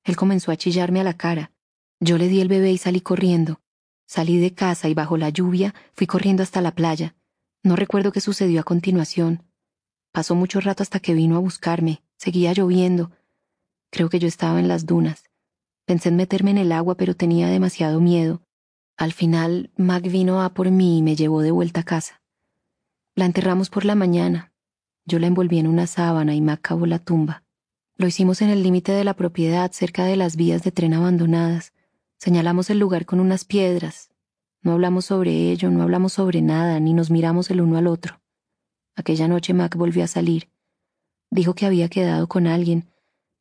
Él 0.05 0.17
comenzó 0.17 0.53
a 0.53 0.57
chillarme 0.57 1.01
a 1.01 1.05
la 1.05 1.15
cara. 1.15 1.51
Yo 1.99 2.19
le 2.19 2.29
di 2.29 2.43
el 2.43 2.49
bebé 2.49 2.73
y 2.73 2.77
salí 2.77 3.01
corriendo. 3.01 3.63
Salí 4.05 4.37
de 4.37 4.53
casa 4.53 4.91
y 4.91 4.93
bajo 4.93 5.17
la 5.17 5.31
lluvia 5.31 5.75
fui 5.95 6.07
corriendo 6.07 6.43
hasta 6.43 6.61
la 6.61 6.75
playa. 6.75 7.17
No 7.63 7.75
recuerdo 7.75 8.13
qué 8.13 8.21
sucedió 8.21 8.61
a 8.61 8.65
continuación. 8.65 9.45
Pasó 10.13 10.35
mucho 10.35 10.61
rato 10.61 10.83
hasta 10.83 11.01
que 11.01 11.15
vino 11.15 11.37
a 11.37 11.41
buscarme. 11.41 12.03
Seguía 12.19 12.53
lloviendo. 12.53 13.13
Creo 13.91 14.11
que 14.11 14.19
yo 14.19 14.29
estaba 14.29 14.61
en 14.61 14.69
las 14.69 14.85
dunas. 14.85 15.28
Pensé 15.89 16.11
en 16.11 16.17
meterme 16.17 16.51
en 16.51 16.59
el 16.59 16.73
agua, 16.73 16.97
pero 16.97 17.17
tenía 17.17 17.49
demasiado 17.49 17.99
miedo. 17.99 18.43
Al 18.99 19.15
final, 19.15 19.71
Mac 19.79 20.03
vino 20.03 20.43
a 20.43 20.53
por 20.53 20.71
mí 20.71 20.99
y 20.99 21.03
me 21.03 21.17
llevó 21.17 21.41
de 21.41 21.51
vuelta 21.51 21.81
a 21.81 21.83
casa. 21.83 22.21
La 23.15 23.25
enterramos 23.25 23.71
por 23.71 23.87
la 23.87 23.95
mañana. 23.95 24.53
Yo 25.07 25.19
la 25.19 25.29
envolví 25.29 25.59
en 25.59 25.67
una 25.67 25.87
sábana 25.87 26.35
y 26.35 26.43
Mac 26.43 26.61
cavó 26.61 26.85
la 26.85 26.99
tumba. 26.99 27.43
Lo 27.97 28.07
hicimos 28.07 28.43
en 28.43 28.51
el 28.51 28.63
límite 28.63 28.93
de 28.93 29.03
la 29.03 29.15
propiedad, 29.15 29.73
cerca 29.73 30.05
de 30.05 30.17
las 30.17 30.37
vías 30.37 30.63
de 30.63 30.73
tren 30.73 30.93
abandonadas. 30.93 31.73
Señalamos 32.19 32.69
el 32.69 32.79
lugar 32.79 33.07
con 33.07 33.19
unas 33.19 33.47
piedras. 33.47 34.11
No 34.61 34.73
hablamos 34.73 35.07
sobre 35.07 35.51
ello, 35.51 35.71
no 35.71 35.83
hablamos 35.83 36.13
sobre 36.13 36.43
nada, 36.43 36.79
ni 36.81 36.93
nos 36.93 37.11
miramos 37.11 37.51
el 37.51 37.63
uno 37.63 37.79
al 37.79 37.87
otro. 37.87 38.21
Aquella 38.95 39.27
noche 39.27 39.55
Mac 39.55 39.75
volvió 39.75 40.05
a 40.05 40.07
salir. 40.07 40.51
Dijo 41.31 41.55
que 41.55 41.65
había 41.65 41.89
quedado 41.89 42.29
con 42.29 42.47
alguien. 42.47 42.93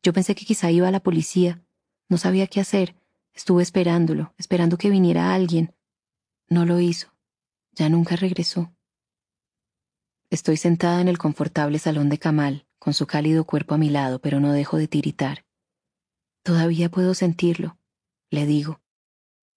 Yo 0.02 0.14
pensé 0.14 0.34
que 0.34 0.46
quizá 0.46 0.72
iba 0.72 0.88
a 0.88 0.92
la 0.92 1.02
policía. 1.02 1.62
No 2.10 2.18
sabía 2.18 2.48
qué 2.48 2.60
hacer. 2.60 2.96
Estuve 3.34 3.64
esperándolo, 3.64 4.34
esperando 4.38 4.78
que 4.78 4.90
viniera 4.90 5.34
alguien. 5.34 5.76
No 6.50 6.66
lo 6.66 6.80
hizo. 6.80 7.14
Ya 7.74 7.90
nunca 7.90 8.16
regresó. 8.16 8.74
Estoy 10.30 10.58
sentada 10.58 11.02
en 11.02 11.08
el 11.08 11.18
confortable 11.18 11.80
salón 11.80 12.10
de 12.10 12.18
Kamal, 12.18 12.66
con 12.80 12.94
su 12.94 13.06
cálido 13.08 13.46
cuerpo 13.46 13.76
a 13.76 13.78
mi 13.78 13.90
lado, 13.90 14.20
pero 14.20 14.40
no 14.40 14.52
dejo 14.52 14.78
de 14.78 14.88
tiritar. 14.88 15.46
Todavía 16.44 16.90
puedo 16.90 17.14
sentirlo, 17.14 17.78
le 18.30 18.46
digo. 18.46 18.82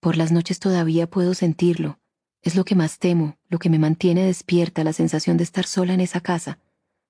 Por 0.01 0.17
las 0.17 0.33
noches 0.33 0.59
todavía 0.59 1.09
puedo 1.09 1.35
sentirlo. 1.35 2.01
Es 2.43 2.57
lo 2.57 2.65
que 2.65 2.75
más 2.75 2.99
temo, 2.99 3.39
lo 3.49 3.59
que 3.59 3.71
me 3.71 3.79
mantiene 3.79 4.25
despierta, 4.25 4.83
la 4.83 4.93
sensación 4.93 5.37
de 5.37 5.45
estar 5.45 5.67
sola 5.67 5.95
en 5.95 6.01
esa 6.01 6.21
casa. 6.21 6.59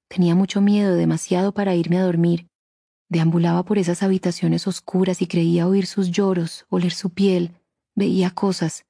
Tenía 0.08 0.34
mucho 0.34 0.60
miedo, 0.60 0.96
demasiado 0.96 1.52
para 1.52 1.74
irme 1.74 1.98
a 1.98 2.02
dormir, 2.02 2.49
Deambulaba 3.10 3.64
por 3.64 3.76
esas 3.76 4.04
habitaciones 4.04 4.68
oscuras 4.68 5.20
y 5.20 5.26
creía 5.26 5.66
oír 5.66 5.86
sus 5.86 6.12
lloros, 6.12 6.64
oler 6.68 6.92
su 6.92 7.10
piel, 7.10 7.56
veía 7.96 8.30
cosas. 8.30 8.86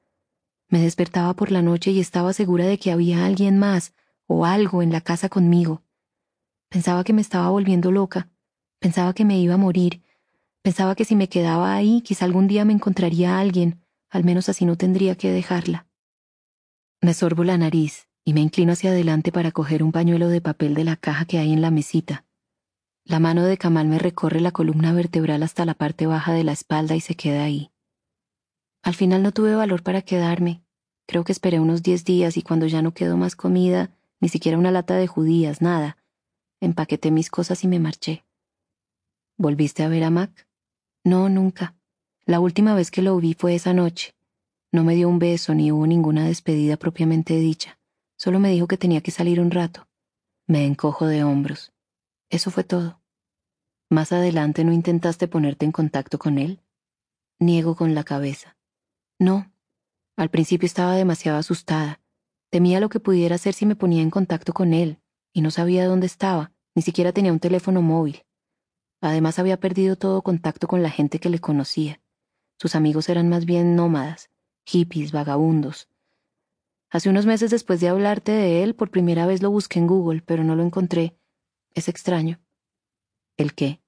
Me 0.69 0.79
despertaba 0.79 1.35
por 1.35 1.51
la 1.51 1.63
noche 1.63 1.91
y 1.91 2.01
estaba 2.01 2.35
segura 2.35 2.67
de 2.67 2.79
que 2.79 2.93
había 2.93 3.25
alguien 3.25 3.59
más 3.59 3.95
o 4.27 4.45
algo 4.45 4.83
en 4.83 4.93
la 4.93 5.01
casa 5.01 5.31
conmigo. 5.31 5.83
Pensaba 6.69 7.03
que 7.03 7.15
me 7.15 7.23
estaba 7.23 7.49
volviendo 7.49 7.91
loca, 7.91 8.29
pensaba 8.79 9.15
que 9.15 9.25
me 9.25 9.39
iba 9.39 9.55
a 9.55 9.57
morir, 9.57 10.03
pensaba 10.61 10.95
que 10.95 11.07
si 11.07 11.17
me 11.17 11.31
quedaba 11.31 11.75
ahí 11.75 12.03
quizá 12.03 12.27
algún 12.27 12.47
día 12.47 12.67
me 12.67 12.75
encontraría 12.75 13.37
a 13.37 13.41
alguien, 13.41 13.81
al 14.11 14.25
menos 14.25 14.51
así 14.51 14.67
no 14.67 14.77
tendría 14.77 15.15
que 15.15 15.33
dejarla. 15.33 15.87
Me 17.01 17.15
sorbo 17.15 17.43
la 17.43 17.57
nariz 17.57 18.07
y 18.23 18.35
me 18.35 18.43
inclino 18.43 18.75
hacia 18.75 18.91
adelante 18.91 19.33
para 19.33 19.51
coger 19.51 19.83
un 19.83 19.93
pañuelo 19.93 20.29
de 20.29 20.43
papel 20.43 20.75
de 20.75 20.85
la 20.85 20.97
caja 20.97 21.25
que 21.25 21.39
hay 21.39 21.55
en 21.55 21.63
la 21.63 21.71
mesita. 21.71 22.27
La 23.11 23.19
mano 23.19 23.43
de 23.43 23.59
Kamal 23.59 23.89
me 23.89 23.99
recorre 23.99 24.41
la 24.41 24.53
columna 24.53 24.93
vertebral 24.93 25.43
hasta 25.43 25.65
la 25.65 25.75
parte 25.75 26.07
baja 26.07 26.33
de 26.33 26.45
la 26.45 26.53
espalda 26.53 26.95
y 26.95 27.01
se 27.01 27.17
queda 27.17 27.43
ahí. 27.43 27.73
Al 28.85 28.95
final 28.95 29.25
no 29.25 29.33
tuve 29.33 29.57
valor 29.57 29.83
para 29.83 30.03
quedarme. 30.03 30.63
Creo 31.09 31.25
que 31.25 31.33
esperé 31.33 31.59
unos 31.59 31.83
diez 31.83 32.05
días 32.05 32.37
y 32.37 32.43
cuando 32.43 32.69
ya 32.69 32.83
no 32.83 32.95
quedó 32.95 33.17
más 33.17 33.35
comida, 33.35 33.91
ni 34.21 34.29
siquiera 34.29 34.57
una 34.57 34.71
lata 34.71 34.95
de 34.95 35.09
judías, 35.09 35.61
nada, 35.61 35.97
empaqueté 36.61 37.11
mis 37.11 37.31
cosas 37.31 37.65
y 37.65 37.67
me 37.67 37.81
marché. 37.81 38.25
¿Volviste 39.37 39.83
a 39.83 39.89
ver 39.89 40.05
a 40.05 40.11
Mac? 40.11 40.47
No, 41.03 41.29
nunca. 41.29 41.75
La 42.27 42.39
última 42.39 42.77
vez 42.77 42.93
que 42.93 43.03
lo 43.03 43.17
vi 43.17 43.35
fue 43.35 43.57
esa 43.57 43.73
noche. 43.75 44.15
No 44.71 44.85
me 44.85 44.95
dio 44.95 45.09
un 45.09 45.19
beso 45.19 45.53
ni 45.53 45.73
hubo 45.73 45.85
ninguna 45.89 46.27
despedida 46.27 46.77
propiamente 46.77 47.35
dicha. 47.35 47.77
Solo 48.17 48.39
me 48.39 48.53
dijo 48.53 48.69
que 48.69 48.79
tenía 48.79 49.01
que 49.01 49.11
salir 49.11 49.41
un 49.41 49.51
rato. 49.51 49.89
Me 50.47 50.65
encojo 50.65 51.07
de 51.07 51.25
hombros. 51.25 51.73
Eso 52.29 52.53
fue 52.53 52.63
todo. 52.63 53.00
Más 53.91 54.13
adelante 54.13 54.63
no 54.63 54.73
intentaste 54.73 55.27
ponerte 55.27 55.67
en 55.67 55.73
contacto 55.73 56.17
con 56.17 56.39
él. 56.39 56.63
Niego 57.41 57.75
con 57.75 57.93
la 57.97 58.05
cabeza. 58.05 58.57
No. 59.19 59.53
Al 60.17 60.31
principio 60.31 60.67
estaba 60.67 60.95
demasiado 60.95 61.39
asustada. 61.39 62.01
Temía 62.51 62.79
lo 62.79 62.89
que 62.89 63.01
pudiera 63.01 63.35
hacer 63.35 63.53
si 63.53 63.67
me 63.67 63.75
ponía 63.75 64.03
en 64.03 64.11
contacto 64.11 64.53
con 64.53 64.75
él, 64.75 65.01
y 65.33 65.41
no 65.41 65.51
sabía 65.51 65.89
dónde 65.89 66.07
estaba, 66.07 66.53
ni 66.77 66.83
siquiera 66.83 67.13
tenía 67.13 67.33
un 67.33 67.41
teléfono 67.41 67.83
móvil. 67.83 68.25
Además 69.01 69.41
había 69.41 69.59
perdido 69.59 69.97
todo 69.97 70.23
contacto 70.23 70.69
con 70.69 70.85
la 70.85 70.91
gente 70.91 71.19
que 71.19 71.31
le 71.31 71.41
conocía. 71.41 72.01
Sus 72.61 72.77
amigos 72.77 73.09
eran 73.09 73.29
más 73.29 73.45
bien 73.45 73.75
nómadas, 73.75 74.31
hippies, 74.67 75.11
vagabundos. 75.11 75.89
Hace 76.91 77.09
unos 77.09 77.27
meses 77.27 77.51
después 77.51 77.81
de 77.81 77.89
hablarte 77.89 78.31
de 78.31 78.63
él, 78.63 78.77
por 78.77 78.91
primera 78.91 79.27
vez 79.27 79.43
lo 79.43 79.51
busqué 79.51 79.81
en 79.81 79.89
Google, 79.89 80.23
pero 80.25 80.45
no 80.45 80.55
lo 80.55 80.63
encontré, 80.63 81.17
es 81.75 81.89
extraño. 81.89 82.41
¿El 83.41 83.55
qué? 83.55 83.81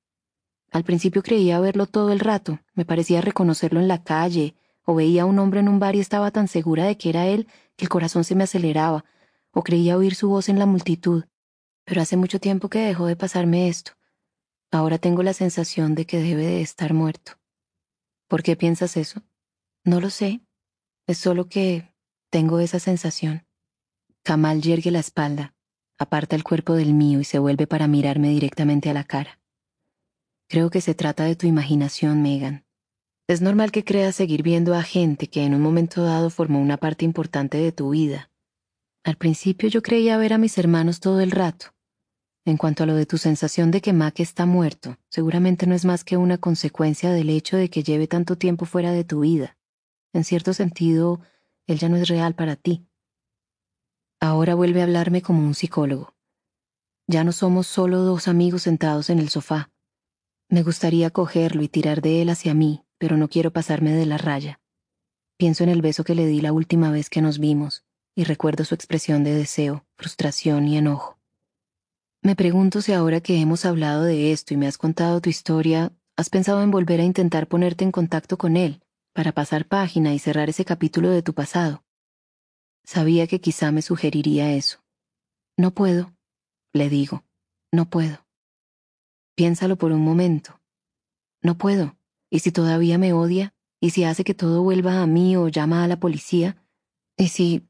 Al 0.70 0.82
principio 0.82 1.22
creía 1.22 1.60
verlo 1.60 1.84
todo 1.84 2.10
el 2.10 2.20
rato, 2.20 2.60
me 2.72 2.86
parecía 2.86 3.20
reconocerlo 3.20 3.80
en 3.80 3.86
la 3.86 4.02
calle, 4.02 4.54
o 4.82 4.94
veía 4.94 5.24
a 5.24 5.26
un 5.26 5.38
hombre 5.38 5.60
en 5.60 5.68
un 5.68 5.78
bar 5.78 5.94
y 5.94 6.00
estaba 6.00 6.30
tan 6.30 6.48
segura 6.48 6.86
de 6.86 6.96
que 6.96 7.10
era 7.10 7.26
él 7.26 7.46
que 7.76 7.84
el 7.84 7.90
corazón 7.90 8.24
se 8.24 8.34
me 8.34 8.44
aceleraba, 8.44 9.04
o 9.50 9.62
creía 9.62 9.98
oír 9.98 10.14
su 10.14 10.30
voz 10.30 10.48
en 10.48 10.58
la 10.58 10.64
multitud. 10.64 11.24
Pero 11.84 12.00
hace 12.00 12.16
mucho 12.16 12.40
tiempo 12.40 12.70
que 12.70 12.78
dejó 12.78 13.04
de 13.04 13.14
pasarme 13.14 13.68
esto. 13.68 13.92
Ahora 14.70 14.96
tengo 14.96 15.22
la 15.22 15.34
sensación 15.34 15.94
de 15.94 16.06
que 16.06 16.22
debe 16.22 16.46
de 16.46 16.62
estar 16.62 16.94
muerto. 16.94 17.32
¿Por 18.28 18.42
qué 18.42 18.56
piensas 18.56 18.96
eso? 18.96 19.20
No 19.84 20.00
lo 20.00 20.08
sé. 20.08 20.40
Es 21.06 21.18
solo 21.18 21.50
que 21.50 21.92
tengo 22.30 22.58
esa 22.58 22.78
sensación. 22.78 23.46
Kamal 24.22 24.62
yergue 24.62 24.90
la 24.90 25.00
espalda, 25.00 25.54
aparta 25.98 26.36
el 26.36 26.42
cuerpo 26.42 26.72
del 26.72 26.94
mío 26.94 27.20
y 27.20 27.24
se 27.24 27.38
vuelve 27.38 27.66
para 27.66 27.86
mirarme 27.86 28.30
directamente 28.30 28.88
a 28.88 28.94
la 28.94 29.04
cara. 29.04 29.41
Creo 30.52 30.68
que 30.68 30.82
se 30.82 30.94
trata 30.94 31.24
de 31.24 31.34
tu 31.34 31.46
imaginación, 31.46 32.20
Megan. 32.20 32.66
Es 33.26 33.40
normal 33.40 33.72
que 33.72 33.84
creas 33.84 34.16
seguir 34.16 34.42
viendo 34.42 34.74
a 34.74 34.82
gente 34.82 35.28
que 35.28 35.46
en 35.46 35.54
un 35.54 35.62
momento 35.62 36.04
dado 36.04 36.28
formó 36.28 36.60
una 36.60 36.76
parte 36.76 37.06
importante 37.06 37.56
de 37.56 37.72
tu 37.72 37.88
vida. 37.88 38.30
Al 39.02 39.16
principio 39.16 39.70
yo 39.70 39.80
creía 39.80 40.18
ver 40.18 40.34
a 40.34 40.36
mis 40.36 40.58
hermanos 40.58 41.00
todo 41.00 41.20
el 41.20 41.30
rato. 41.30 41.68
En 42.44 42.58
cuanto 42.58 42.82
a 42.82 42.86
lo 42.86 42.94
de 42.94 43.06
tu 43.06 43.16
sensación 43.16 43.70
de 43.70 43.80
que 43.80 43.94
Mac 43.94 44.20
está 44.20 44.44
muerto, 44.44 44.98
seguramente 45.08 45.66
no 45.66 45.74
es 45.74 45.86
más 45.86 46.04
que 46.04 46.18
una 46.18 46.36
consecuencia 46.36 47.12
del 47.12 47.30
hecho 47.30 47.56
de 47.56 47.70
que 47.70 47.82
lleve 47.82 48.06
tanto 48.06 48.36
tiempo 48.36 48.66
fuera 48.66 48.92
de 48.92 49.04
tu 49.04 49.20
vida. 49.20 49.56
En 50.12 50.22
cierto 50.22 50.52
sentido, 50.52 51.22
él 51.66 51.78
ya 51.78 51.88
no 51.88 51.96
es 51.96 52.08
real 52.08 52.34
para 52.34 52.56
ti. 52.56 52.86
Ahora 54.20 54.54
vuelve 54.54 54.82
a 54.82 54.84
hablarme 54.84 55.22
como 55.22 55.46
un 55.46 55.54
psicólogo. 55.54 56.14
Ya 57.06 57.24
no 57.24 57.32
somos 57.32 57.66
solo 57.66 58.00
dos 58.00 58.28
amigos 58.28 58.64
sentados 58.64 59.08
en 59.08 59.18
el 59.18 59.30
sofá. 59.30 59.71
Me 60.52 60.62
gustaría 60.62 61.08
cogerlo 61.08 61.62
y 61.62 61.68
tirar 61.68 62.02
de 62.02 62.20
él 62.20 62.28
hacia 62.28 62.52
mí, 62.52 62.84
pero 62.98 63.16
no 63.16 63.28
quiero 63.28 63.54
pasarme 63.54 63.94
de 63.94 64.04
la 64.04 64.18
raya. 64.18 64.60
Pienso 65.38 65.64
en 65.64 65.70
el 65.70 65.80
beso 65.80 66.04
que 66.04 66.14
le 66.14 66.26
di 66.26 66.42
la 66.42 66.52
última 66.52 66.90
vez 66.90 67.08
que 67.08 67.22
nos 67.22 67.38
vimos 67.38 67.86
y 68.14 68.24
recuerdo 68.24 68.66
su 68.66 68.74
expresión 68.74 69.24
de 69.24 69.34
deseo, 69.34 69.86
frustración 69.96 70.68
y 70.68 70.76
enojo. 70.76 71.18
Me 72.20 72.36
pregunto 72.36 72.82
si 72.82 72.92
ahora 72.92 73.22
que 73.22 73.40
hemos 73.40 73.64
hablado 73.64 74.02
de 74.02 74.30
esto 74.30 74.52
y 74.52 74.58
me 74.58 74.66
has 74.66 74.76
contado 74.76 75.22
tu 75.22 75.30
historia, 75.30 75.90
has 76.16 76.28
pensado 76.28 76.62
en 76.62 76.70
volver 76.70 77.00
a 77.00 77.04
intentar 77.04 77.48
ponerte 77.48 77.84
en 77.84 77.90
contacto 77.90 78.36
con 78.36 78.58
él, 78.58 78.82
para 79.14 79.32
pasar 79.32 79.64
página 79.64 80.12
y 80.12 80.18
cerrar 80.18 80.50
ese 80.50 80.66
capítulo 80.66 81.08
de 81.08 81.22
tu 81.22 81.32
pasado. 81.32 81.82
Sabía 82.84 83.26
que 83.26 83.40
quizá 83.40 83.72
me 83.72 83.80
sugeriría 83.80 84.52
eso. 84.52 84.84
No 85.56 85.70
puedo, 85.70 86.12
le 86.74 86.90
digo, 86.90 87.24
no 87.72 87.88
puedo. 87.88 88.21
Piénsalo 89.34 89.76
por 89.76 89.92
un 89.92 90.00
momento. 90.00 90.60
No 91.42 91.56
puedo. 91.56 91.96
¿Y 92.30 92.40
si 92.40 92.52
todavía 92.52 92.98
me 92.98 93.12
odia? 93.12 93.54
¿Y 93.80 93.90
si 93.90 94.04
hace 94.04 94.24
que 94.24 94.34
todo 94.34 94.62
vuelva 94.62 95.02
a 95.02 95.06
mí 95.06 95.36
o 95.36 95.48
llama 95.48 95.84
a 95.84 95.88
la 95.88 95.98
policía? 95.98 96.64
¿Y 97.16 97.28
si... 97.28 97.68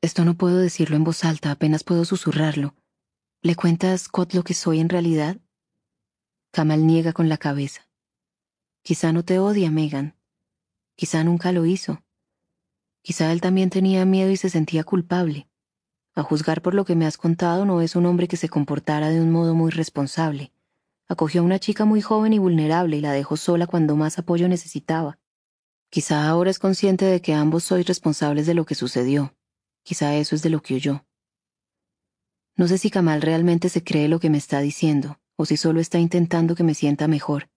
Esto 0.00 0.24
no 0.24 0.34
puedo 0.34 0.58
decirlo 0.58 0.96
en 0.96 1.04
voz 1.04 1.24
alta, 1.24 1.50
apenas 1.50 1.84
puedo 1.84 2.04
susurrarlo. 2.04 2.74
¿Le 3.42 3.54
cuentas 3.54 4.02
Scott 4.02 4.34
lo 4.34 4.44
que 4.44 4.54
soy 4.54 4.80
en 4.80 4.88
realidad? 4.88 5.38
Kamal 6.50 6.86
niega 6.86 7.12
con 7.12 7.28
la 7.28 7.38
cabeza. 7.38 7.88
Quizá 8.82 9.12
no 9.12 9.24
te 9.24 9.38
odia, 9.38 9.70
Megan. 9.70 10.14
Quizá 10.94 11.24
nunca 11.24 11.52
lo 11.52 11.66
hizo. 11.66 12.02
Quizá 13.02 13.32
él 13.32 13.40
también 13.40 13.70
tenía 13.70 14.04
miedo 14.04 14.30
y 14.30 14.36
se 14.36 14.50
sentía 14.50 14.84
culpable. 14.84 15.48
A 16.14 16.22
juzgar 16.22 16.62
por 16.62 16.74
lo 16.74 16.84
que 16.84 16.96
me 16.96 17.06
has 17.06 17.18
contado, 17.18 17.64
no 17.66 17.82
es 17.82 17.94
un 17.94 18.06
hombre 18.06 18.26
que 18.26 18.36
se 18.36 18.48
comportara 18.48 19.10
de 19.10 19.20
un 19.20 19.30
modo 19.30 19.54
muy 19.54 19.70
responsable. 19.70 20.52
Acogió 21.08 21.40
a 21.40 21.44
una 21.44 21.60
chica 21.60 21.84
muy 21.84 22.00
joven 22.00 22.32
y 22.32 22.38
vulnerable 22.38 22.96
y 22.96 23.00
la 23.00 23.12
dejó 23.12 23.36
sola 23.36 23.66
cuando 23.66 23.94
más 23.94 24.18
apoyo 24.18 24.48
necesitaba. 24.48 25.18
Quizá 25.88 26.28
ahora 26.28 26.50
es 26.50 26.58
consciente 26.58 27.04
de 27.04 27.20
que 27.20 27.32
ambos 27.32 27.64
sois 27.64 27.86
responsables 27.86 28.46
de 28.46 28.54
lo 28.54 28.66
que 28.66 28.74
sucedió. 28.74 29.34
Quizá 29.84 30.16
eso 30.16 30.34
es 30.34 30.42
de 30.42 30.50
lo 30.50 30.62
que 30.62 30.74
huyó. 30.74 31.06
No 32.56 32.66
sé 32.66 32.78
si 32.78 32.90
Kamal 32.90 33.22
realmente 33.22 33.68
se 33.68 33.84
cree 33.84 34.08
lo 34.08 34.18
que 34.18 34.30
me 34.30 34.38
está 34.38 34.60
diciendo, 34.60 35.20
o 35.36 35.46
si 35.46 35.56
solo 35.56 35.78
está 35.78 35.98
intentando 35.98 36.54
que 36.56 36.64
me 36.64 36.74
sienta 36.74 37.06
mejor. 37.06 37.50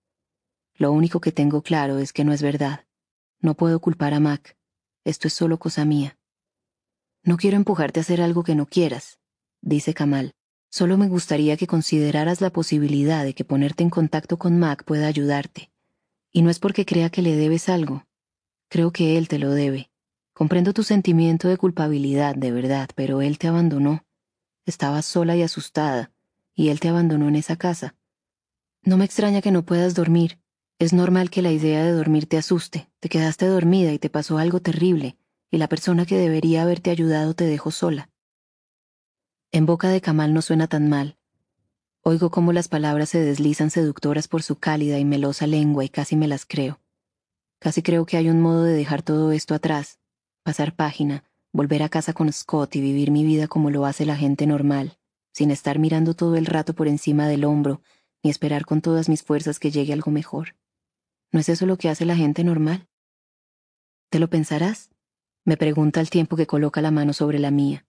Lo 0.76 0.92
único 0.92 1.19
que 1.19 1.32
tengo 1.32 1.64
claro 1.64 1.98
es 1.98 2.14
que 2.14 2.24
no 2.24 2.33
es 2.33 2.42
verdad. 2.42 2.85
No 3.40 3.56
puedo 3.56 3.80
culpar 3.80 4.14
a 4.14 4.19
Mac. 4.19 4.58
Esto 5.06 5.28
es 5.28 5.33
solo 5.33 5.58
cosa 5.58 5.85
mía. 5.85 6.17
No 7.24 7.38
quiero 7.38 7.58
empujarte 7.58 7.99
a 7.99 8.01
hacer 8.01 8.22
algo 8.22 8.44
que 8.44 8.56
no 8.56 8.65
quieras, 8.65 9.19
dice 9.62 9.94
Kamal. 9.94 10.35
Solo 10.69 10.97
me 10.97 11.07
gustaría 11.07 11.57
que 11.57 11.65
consideraras 11.65 12.41
la 12.41 12.51
posibilidad 12.51 13.23
de 13.23 13.33
que 13.33 13.43
ponerte 13.43 13.83
en 13.83 13.89
contacto 13.89 14.37
con 14.37 14.59
Mac 14.59 14.83
pueda 14.83 15.07
ayudarte. 15.07 15.71
Y 16.31 16.43
no 16.43 16.49
es 16.49 16.59
porque 16.59 16.85
crea 16.85 17.09
que 17.09 17.23
le 17.23 17.35
debes 17.35 17.69
algo. 17.69 18.05
Creo 18.69 18.91
que 18.91 19.17
él 19.17 19.27
te 19.27 19.39
lo 19.39 19.49
debe. 19.49 19.89
Comprendo 20.33 20.73
tu 20.73 20.83
sentimiento 20.83 21.47
de 21.47 21.57
culpabilidad, 21.57 22.35
de 22.35 22.51
verdad, 22.51 22.89
pero 22.95 23.21
él 23.21 23.39
te 23.39 23.47
abandonó. 23.47 24.05
Estabas 24.65 25.05
sola 25.05 25.35
y 25.35 25.41
asustada, 25.41 26.11
y 26.53 26.69
él 26.69 26.79
te 26.79 26.89
abandonó 26.89 27.27
en 27.27 27.35
esa 27.35 27.55
casa. 27.55 27.95
No 28.83 28.95
me 28.95 29.05
extraña 29.05 29.41
que 29.41 29.51
no 29.51 29.65
puedas 29.65 29.95
dormir. 29.95 30.39
Es 30.77 30.93
normal 30.93 31.31
que 31.31 31.41
la 31.41 31.51
idea 31.51 31.83
de 31.83 31.91
dormir 31.91 32.27
te 32.27 32.37
asuste. 32.37 32.89
Te 32.99 33.09
quedaste 33.09 33.47
dormida 33.47 33.91
y 33.91 33.99
te 33.99 34.09
pasó 34.09 34.37
algo 34.37 34.61
terrible, 34.61 35.17
y 35.49 35.57
la 35.57 35.67
persona 35.67 36.05
que 36.05 36.15
debería 36.15 36.61
haberte 36.61 36.91
ayudado 36.91 37.33
te 37.33 37.45
dejó 37.45 37.71
sola. 37.71 38.09
En 39.51 39.65
boca 39.65 39.90
de 39.90 39.99
Kamal 39.99 40.32
no 40.32 40.44
suena 40.44 40.67
tan 40.67 40.90
mal. 40.90 41.17
Oigo 42.03 42.30
cómo 42.30 42.53
las 42.53 42.67
palabras 42.67 43.10
se 43.10 43.19
deslizan 43.19 43.72
seductoras 43.72 44.28
por 44.28 44.44
su 44.44 44.60
cálida 44.60 44.99
y 44.99 45.06
melosa 45.06 45.48
lengua 45.48 45.83
y 45.83 45.90
casi 45.90 46.15
me 46.15 46.28
las 46.28 46.46
creo. 46.46 46.80
Casi 47.58 47.82
creo 47.82 48.06
que 48.06 48.17
hay 48.17 48.30
un 48.30 48.42
modo 48.42 48.64
de 48.64 48.74
dejar 48.74 49.01
todo 49.01 49.32
esto 49.32 49.56
atrás, 49.56 49.98
pasar 50.44 50.76
página, 50.76 51.24
volver 51.51 51.82
a 51.82 51.90
casa 51.90 52.14
con 52.14 52.32
Scott 52.32 52.76
y 52.76 52.82
vivir 52.82 53.10
mi 53.10 53.26
vida 53.26 53.48
como 53.48 53.72
lo 53.72 53.88
hace 53.88 54.06
la 54.06 54.15
gente 54.15 54.46
normal, 54.46 54.99
sin 55.33 55.49
estar 55.49 55.80
mirando 55.80 56.14
todo 56.14 56.35
el 56.35 56.46
rato 56.46 56.76
por 56.76 56.88
encima 56.88 57.28
del 57.28 57.44
hombro, 57.44 57.82
ni 58.22 58.30
esperar 58.30 58.65
con 58.65 58.82
todas 58.82 59.10
mis 59.10 59.24
fuerzas 59.24 59.58
que 59.58 59.72
llegue 59.72 59.94
algo 59.94 60.12
mejor. 60.12 60.56
¿No 61.32 61.40
es 61.40 61.49
eso 61.49 61.65
lo 61.65 61.78
que 61.80 61.90
hace 61.90 62.06
la 62.06 62.15
gente 62.15 62.44
normal? 62.44 62.88
¿Te 64.12 64.19
lo 64.19 64.30
pensarás? 64.30 64.92
Me 65.44 65.58
pregunta 65.58 66.01
al 66.01 66.12
tiempo 66.12 66.35
que 66.35 66.46
coloca 66.46 66.82
la 66.82 66.92
mano 66.92 67.14
sobre 67.14 67.40
la 67.40 67.49
mía. 67.49 67.88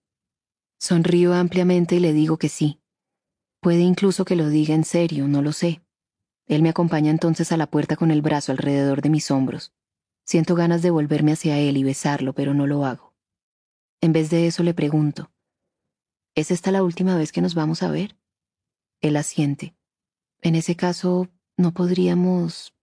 Sonrío 0.81 1.35
ampliamente 1.35 1.97
y 1.97 2.01
le 2.01 2.15
digo 2.15 2.39
que 2.39 2.49
sí. 2.49 2.81
Puede 3.61 3.81
incluso 3.81 4.25
que 4.25 4.35
lo 4.35 4.49
diga 4.49 4.75
en 4.75 4.85
serio, 4.85 5.29
no 5.29 5.43
lo 5.43 5.53
sé. 5.53 5.83
Él 6.47 6.63
me 6.63 6.71
acompaña 6.71 7.11
entonces 7.11 7.53
a 7.53 7.59
la 7.59 7.71
puerta 7.71 7.97
con 7.97 8.11
el 8.11 8.23
brazo 8.23 8.51
alrededor 8.51 9.03
de 9.03 9.11
mis 9.11 9.31
hombros. 9.31 9.75
Siento 10.25 10.55
ganas 10.55 10.81
de 10.81 10.91
volverme 10.91 11.33
hacia 11.33 11.59
él 11.59 11.77
y 11.77 11.85
besarlo, 11.85 12.33
pero 12.33 12.55
no 12.55 12.67
lo 12.67 12.87
hago. 12.87 13.13
En 14.01 14.15
vez 14.15 14.31
de 14.31 14.47
eso 14.47 14.63
le 14.63 14.73
pregunto, 14.73 15.31
¿es 16.35 16.51
esta 16.51 16.73
la 16.73 16.83
última 16.83 17.15
vez 17.15 17.31
que 17.31 17.43
nos 17.43 17.55
vamos 17.55 17.83
a 17.83 17.91
ver? 17.91 18.17
Él 19.03 19.17
asiente. 19.17 19.77
En 20.41 20.55
ese 20.55 20.77
caso, 20.77 21.29
no 21.59 21.75
podríamos... 21.75 22.75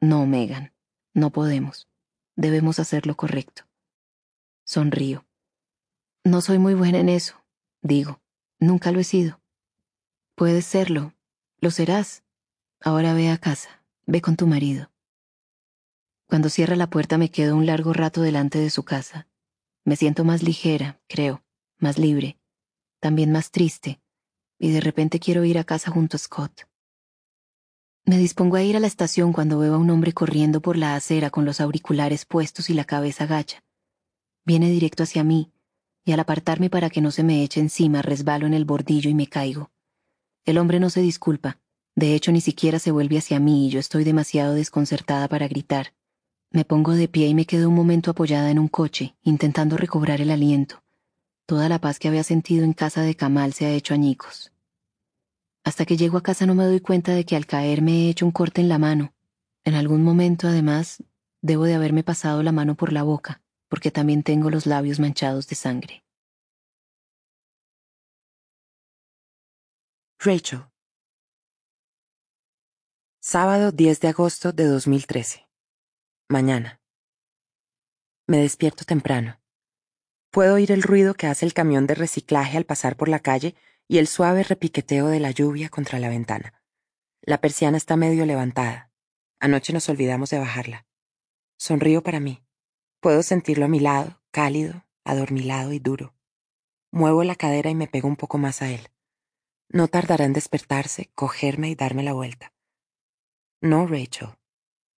No, 0.00 0.24
Megan, 0.24 0.72
no 1.12 1.30
podemos. 1.30 1.86
Debemos 2.34 2.78
hacer 2.78 3.06
lo 3.06 3.14
correcto. 3.14 3.64
Sonrío. 4.64 5.26
No 6.24 6.40
soy 6.42 6.58
muy 6.58 6.74
buena 6.74 6.98
en 6.98 7.08
eso, 7.08 7.42
digo. 7.82 8.20
Nunca 8.58 8.92
lo 8.92 9.00
he 9.00 9.04
sido. 9.04 9.40
Puedes 10.34 10.66
serlo. 10.66 11.14
Lo 11.60 11.70
serás. 11.70 12.24
Ahora 12.80 13.14
ve 13.14 13.30
a 13.30 13.38
casa. 13.38 13.82
Ve 14.06 14.20
con 14.20 14.36
tu 14.36 14.46
marido. 14.46 14.90
Cuando 16.26 16.48
cierra 16.48 16.76
la 16.76 16.90
puerta 16.90 17.16
me 17.16 17.30
quedo 17.30 17.56
un 17.56 17.66
largo 17.66 17.92
rato 17.92 18.20
delante 18.20 18.58
de 18.58 18.70
su 18.70 18.84
casa. 18.84 19.28
Me 19.84 19.96
siento 19.96 20.24
más 20.24 20.42
ligera, 20.42 21.00
creo, 21.08 21.42
más 21.78 21.98
libre, 21.98 22.38
también 23.00 23.32
más 23.32 23.50
triste, 23.50 24.00
y 24.58 24.70
de 24.70 24.80
repente 24.80 25.18
quiero 25.18 25.44
ir 25.44 25.58
a 25.58 25.64
casa 25.64 25.90
junto 25.90 26.16
a 26.16 26.20
Scott. 26.20 26.68
Me 28.04 28.18
dispongo 28.18 28.56
a 28.56 28.62
ir 28.62 28.76
a 28.76 28.80
la 28.80 28.86
estación 28.86 29.32
cuando 29.32 29.58
veo 29.58 29.74
a 29.74 29.78
un 29.78 29.90
hombre 29.90 30.12
corriendo 30.12 30.60
por 30.60 30.76
la 30.76 30.94
acera 30.94 31.30
con 31.30 31.44
los 31.44 31.60
auriculares 31.60 32.26
puestos 32.26 32.70
y 32.70 32.74
la 32.74 32.84
cabeza 32.84 33.26
gacha. 33.26 33.64
Viene 34.44 34.70
directo 34.70 35.02
hacia 35.02 35.24
mí, 35.24 35.52
y 36.10 36.12
al 36.12 36.18
apartarme 36.18 36.70
para 36.70 36.90
que 36.90 37.00
no 37.00 37.12
se 37.12 37.22
me 37.22 37.44
eche 37.44 37.60
encima 37.60 38.02
resbalo 38.02 38.44
en 38.44 38.52
el 38.52 38.64
bordillo 38.64 39.08
y 39.08 39.14
me 39.14 39.28
caigo. 39.28 39.70
El 40.44 40.58
hombre 40.58 40.80
no 40.80 40.90
se 40.90 41.00
disculpa, 41.00 41.60
de 41.94 42.16
hecho 42.16 42.32
ni 42.32 42.40
siquiera 42.40 42.80
se 42.80 42.90
vuelve 42.90 43.18
hacia 43.18 43.38
mí 43.38 43.68
y 43.68 43.70
yo 43.70 43.78
estoy 43.78 44.02
demasiado 44.02 44.54
desconcertada 44.54 45.28
para 45.28 45.46
gritar. 45.46 45.94
Me 46.50 46.64
pongo 46.64 46.94
de 46.94 47.06
pie 47.06 47.28
y 47.28 47.34
me 47.34 47.46
quedo 47.46 47.68
un 47.68 47.76
momento 47.76 48.10
apoyada 48.10 48.50
en 48.50 48.58
un 48.58 48.66
coche, 48.66 49.14
intentando 49.22 49.76
recobrar 49.76 50.20
el 50.20 50.32
aliento. 50.32 50.82
Toda 51.46 51.68
la 51.68 51.80
paz 51.80 52.00
que 52.00 52.08
había 52.08 52.24
sentido 52.24 52.64
en 52.64 52.72
casa 52.72 53.02
de 53.02 53.14
Kamal 53.14 53.52
se 53.52 53.66
ha 53.66 53.70
hecho 53.70 53.94
añicos. 53.94 54.50
Hasta 55.62 55.84
que 55.84 55.96
llego 55.96 56.18
a 56.18 56.24
casa 56.24 56.44
no 56.44 56.56
me 56.56 56.64
doy 56.64 56.80
cuenta 56.80 57.12
de 57.12 57.24
que 57.24 57.36
al 57.36 57.46
caer 57.46 57.82
me 57.82 57.92
he 57.92 58.10
hecho 58.10 58.26
un 58.26 58.32
corte 58.32 58.60
en 58.60 58.68
la 58.68 58.78
mano. 58.78 59.12
En 59.62 59.74
algún 59.74 60.02
momento, 60.02 60.48
además, 60.48 61.04
debo 61.40 61.66
de 61.66 61.76
haberme 61.76 62.02
pasado 62.02 62.42
la 62.42 62.50
mano 62.50 62.74
por 62.74 62.92
la 62.92 63.04
boca 63.04 63.42
porque 63.70 63.90
también 63.90 64.22
tengo 64.22 64.50
los 64.50 64.66
labios 64.66 64.98
manchados 64.98 65.46
de 65.46 65.54
sangre. 65.54 66.04
Rachel. 70.18 70.66
Sábado 73.22 73.70
10 73.70 74.00
de 74.00 74.08
agosto 74.08 74.52
de 74.52 74.64
2013. 74.64 75.48
Mañana. 76.28 76.80
Me 78.26 78.38
despierto 78.38 78.84
temprano. 78.84 79.40
Puedo 80.30 80.54
oír 80.54 80.72
el 80.72 80.82
ruido 80.82 81.14
que 81.14 81.26
hace 81.26 81.46
el 81.46 81.54
camión 81.54 81.86
de 81.86 81.94
reciclaje 81.94 82.56
al 82.56 82.64
pasar 82.64 82.96
por 82.96 83.08
la 83.08 83.20
calle 83.20 83.54
y 83.88 83.98
el 83.98 84.08
suave 84.08 84.42
repiqueteo 84.42 85.06
de 85.06 85.20
la 85.20 85.30
lluvia 85.30 85.68
contra 85.68 85.98
la 85.98 86.08
ventana. 86.08 86.62
La 87.22 87.40
persiana 87.40 87.76
está 87.76 87.96
medio 87.96 88.26
levantada. 88.26 88.92
Anoche 89.38 89.72
nos 89.72 89.88
olvidamos 89.88 90.30
de 90.30 90.38
bajarla. 90.38 90.86
Sonrío 91.56 92.02
para 92.02 92.20
mí. 92.20 92.44
Puedo 93.00 93.22
sentirlo 93.22 93.64
a 93.64 93.68
mi 93.68 93.80
lado, 93.80 94.20
cálido, 94.30 94.84
adormilado 95.04 95.72
y 95.72 95.78
duro. 95.78 96.14
Muevo 96.92 97.24
la 97.24 97.34
cadera 97.34 97.70
y 97.70 97.74
me 97.74 97.88
pego 97.88 98.08
un 98.08 98.16
poco 98.16 98.36
más 98.36 98.60
a 98.60 98.70
él. 98.70 98.88
No 99.68 99.88
tardará 99.88 100.26
en 100.26 100.34
despertarse, 100.34 101.10
cogerme 101.14 101.70
y 101.70 101.74
darme 101.74 102.02
la 102.02 102.12
vuelta. 102.12 102.52
No, 103.62 103.86
Rachel, 103.86 104.36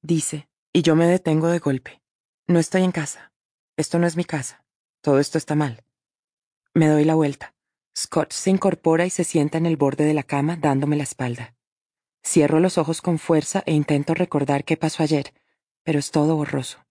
dice, 0.00 0.48
Y 0.72 0.82
yo 0.82 0.96
me 0.96 1.06
detengo 1.06 1.48
de 1.48 1.58
golpe. 1.58 2.02
No 2.48 2.58
estoy 2.58 2.82
en 2.82 2.92
casa. 2.92 3.32
Esto 3.76 3.98
no 3.98 4.06
es 4.06 4.16
mi 4.16 4.24
casa. 4.24 4.64
Todo 5.00 5.20
esto 5.20 5.38
está 5.38 5.54
mal. 5.54 5.84
Me 6.74 6.88
doy 6.88 7.04
la 7.04 7.14
vuelta. 7.14 7.54
Scott 7.96 8.32
se 8.32 8.50
incorpora 8.50 9.04
y 9.04 9.10
se 9.10 9.24
sienta 9.24 9.58
en 9.58 9.66
el 9.66 9.76
borde 9.76 10.04
de 10.04 10.14
la 10.14 10.22
cama 10.22 10.56
dándome 10.56 10.96
la 10.96 11.02
espalda. 11.02 11.54
Cierro 12.24 12.58
los 12.58 12.78
ojos 12.78 13.02
con 13.02 13.18
fuerza 13.18 13.62
e 13.66 13.74
intento 13.74 14.14
recordar 14.14 14.64
qué 14.64 14.76
pasó 14.76 15.02
ayer, 15.02 15.34
pero 15.82 15.98
es 15.98 16.10
todo 16.10 16.34
borroso. 16.36 16.81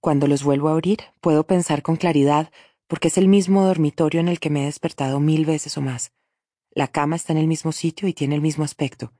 Cuando 0.00 0.26
los 0.26 0.44
vuelvo 0.44 0.68
a 0.68 0.72
abrir, 0.72 1.00
puedo 1.20 1.46
pensar 1.46 1.82
con 1.82 1.96
claridad, 1.96 2.50
porque 2.86 3.08
es 3.08 3.18
el 3.18 3.28
mismo 3.28 3.64
dormitorio 3.64 4.20
en 4.20 4.28
el 4.28 4.40
que 4.40 4.50
me 4.50 4.62
he 4.62 4.66
despertado 4.66 5.20
mil 5.20 5.44
veces 5.44 5.76
o 5.76 5.80
más. 5.80 6.12
La 6.70 6.88
cama 6.88 7.16
está 7.16 7.32
en 7.32 7.38
el 7.38 7.48
mismo 7.48 7.72
sitio 7.72 8.08
y 8.08 8.12
tiene 8.12 8.34
el 8.34 8.40
mismo 8.40 8.64
aspecto. 8.64 9.12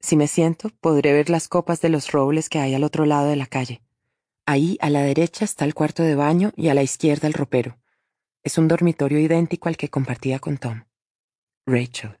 Si 0.00 0.16
me 0.16 0.28
siento, 0.28 0.70
podré 0.80 1.12
ver 1.12 1.28
las 1.28 1.48
copas 1.48 1.80
de 1.80 1.88
los 1.88 2.12
robles 2.12 2.48
que 2.48 2.58
hay 2.58 2.74
al 2.74 2.84
otro 2.84 3.04
lado 3.04 3.28
de 3.28 3.36
la 3.36 3.46
calle. 3.46 3.82
Ahí, 4.46 4.78
a 4.80 4.88
la 4.88 5.02
derecha, 5.02 5.44
está 5.44 5.64
el 5.64 5.74
cuarto 5.74 6.02
de 6.02 6.14
baño 6.14 6.52
y 6.56 6.68
a 6.68 6.74
la 6.74 6.82
izquierda 6.82 7.28
el 7.28 7.34
ropero. 7.34 7.78
Es 8.42 8.56
un 8.56 8.68
dormitorio 8.68 9.18
idéntico 9.18 9.68
al 9.68 9.76
que 9.76 9.90
compartía 9.90 10.38
con 10.38 10.56
Tom. 10.56 10.84
Rachel, 11.66 12.18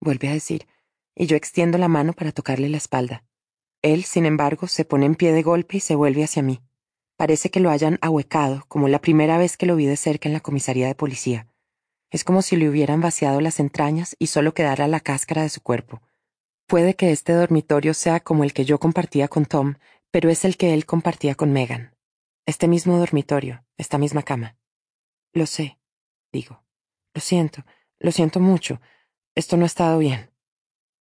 vuelve 0.00 0.28
a 0.28 0.32
decir, 0.32 0.66
y 1.14 1.26
yo 1.26 1.36
extiendo 1.36 1.76
la 1.76 1.88
mano 1.88 2.14
para 2.14 2.32
tocarle 2.32 2.68
la 2.68 2.78
espalda. 2.78 3.24
Él, 3.82 4.04
sin 4.04 4.24
embargo, 4.24 4.66
se 4.66 4.84
pone 4.84 5.06
en 5.06 5.14
pie 5.14 5.32
de 5.32 5.42
golpe 5.42 5.76
y 5.76 5.80
se 5.80 5.94
vuelve 5.94 6.24
hacia 6.24 6.42
mí. 6.42 6.60
Parece 7.18 7.50
que 7.50 7.58
lo 7.58 7.70
hayan 7.70 7.98
ahuecado, 8.00 8.64
como 8.68 8.86
la 8.86 9.00
primera 9.00 9.38
vez 9.38 9.56
que 9.56 9.66
lo 9.66 9.74
vi 9.74 9.86
de 9.86 9.96
cerca 9.96 10.28
en 10.28 10.32
la 10.32 10.40
comisaría 10.40 10.86
de 10.86 10.94
policía. 10.94 11.48
Es 12.10 12.22
como 12.22 12.42
si 12.42 12.56
le 12.56 12.68
hubieran 12.68 13.00
vaciado 13.00 13.40
las 13.40 13.58
entrañas 13.58 14.14
y 14.20 14.28
solo 14.28 14.54
quedara 14.54 14.86
la 14.86 15.00
cáscara 15.00 15.42
de 15.42 15.48
su 15.48 15.60
cuerpo. 15.60 16.00
Puede 16.68 16.94
que 16.94 17.10
este 17.10 17.32
dormitorio 17.32 17.92
sea 17.92 18.20
como 18.20 18.44
el 18.44 18.52
que 18.52 18.64
yo 18.64 18.78
compartía 18.78 19.26
con 19.26 19.46
Tom, 19.46 19.74
pero 20.12 20.30
es 20.30 20.44
el 20.44 20.56
que 20.56 20.74
él 20.74 20.86
compartía 20.86 21.34
con 21.34 21.52
Megan. 21.52 21.96
Este 22.46 22.68
mismo 22.68 22.96
dormitorio, 22.98 23.64
esta 23.76 23.98
misma 23.98 24.22
cama. 24.22 24.56
Lo 25.32 25.46
sé, 25.46 25.76
digo. 26.32 26.62
Lo 27.14 27.20
siento, 27.20 27.64
lo 27.98 28.12
siento 28.12 28.38
mucho. 28.38 28.80
Esto 29.34 29.56
no 29.56 29.64
ha 29.64 29.66
estado 29.66 29.98
bien. 29.98 30.30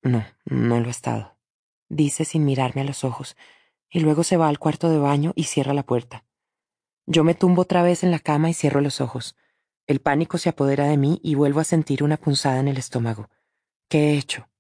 No, 0.02 0.24
no 0.47 0.81
lo 0.81 0.88
ha 0.88 0.90
estado, 0.90 1.36
dice 1.90 2.24
sin 2.24 2.47
mirarme 2.47 2.81
a 2.81 2.84
los 2.84 3.04
ojos, 3.04 3.36
y 3.97 4.01
luego 4.01 4.25
se 4.25 4.37
va 4.37 4.49
al 4.49 4.59
cuarto 4.59 4.91
de 4.91 4.99
baño 4.99 5.33
y 5.37 5.45
cierra 5.45 5.73
la 5.73 5.83
puerta. 5.83 6.27
Yo 7.07 7.25
me 7.25 7.33
tumbo 7.33 7.62
otra 7.62 7.83
vez 7.83 8.05
en 8.05 8.11
la 8.11 8.19
cama 8.19 8.51
y 8.51 8.53
cierro 8.53 8.83
los 8.83 9.01
ojos. 9.01 9.37
El 9.87 10.01
pánico 10.01 10.37
se 10.37 10.51
apodera 10.51 10.87
de 10.87 10.99
mí 10.99 11.19
y 11.23 11.35
vuelvo 11.35 11.61
a 11.61 11.65
sentir 11.65 12.03
una 12.03 12.19
punzada 12.19 12.61
en 12.61 12.69
el 12.69 12.77
estómago. 12.77 13.31
¿Qué 13.89 14.11
he 14.11 14.19
hecho? 14.19 14.51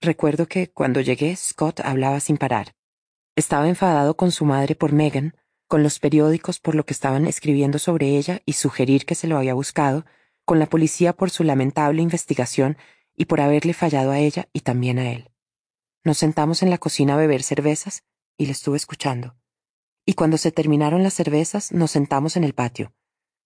Recuerdo 0.00 0.46
que 0.46 0.70
cuando 0.70 1.00
llegué 1.00 1.34
Scott 1.34 1.80
hablaba 1.80 2.20
sin 2.20 2.36
parar. 2.36 2.76
Estaba 3.34 3.68
enfadado 3.68 4.16
con 4.16 4.30
su 4.30 4.44
madre 4.44 4.76
por 4.76 4.92
Megan, 4.92 5.34
con 5.66 5.82
los 5.82 5.98
periódicos 5.98 6.60
por 6.60 6.76
lo 6.76 6.86
que 6.86 6.92
estaban 6.92 7.26
escribiendo 7.26 7.80
sobre 7.80 8.16
ella 8.16 8.40
y 8.46 8.52
sugerir 8.52 9.04
que 9.04 9.16
se 9.16 9.26
lo 9.26 9.36
había 9.36 9.54
buscado, 9.54 10.04
con 10.44 10.60
la 10.60 10.66
policía 10.66 11.12
por 11.12 11.30
su 11.30 11.42
lamentable 11.42 12.02
investigación 12.02 12.78
y 13.16 13.24
por 13.24 13.40
haberle 13.40 13.74
fallado 13.74 14.12
a 14.12 14.20
ella 14.20 14.48
y 14.52 14.60
también 14.60 15.00
a 15.00 15.10
él. 15.10 15.32
Nos 16.04 16.18
sentamos 16.18 16.62
en 16.62 16.70
la 16.70 16.78
cocina 16.78 17.14
a 17.14 17.16
beber 17.16 17.42
cervezas 17.42 18.04
y 18.36 18.46
le 18.46 18.52
estuve 18.52 18.76
escuchando. 18.76 19.36
Y 20.04 20.14
cuando 20.14 20.38
se 20.38 20.52
terminaron 20.52 21.02
las 21.02 21.14
cervezas 21.14 21.72
nos 21.72 21.90
sentamos 21.90 22.36
en 22.36 22.44
el 22.44 22.54
patio. 22.54 22.92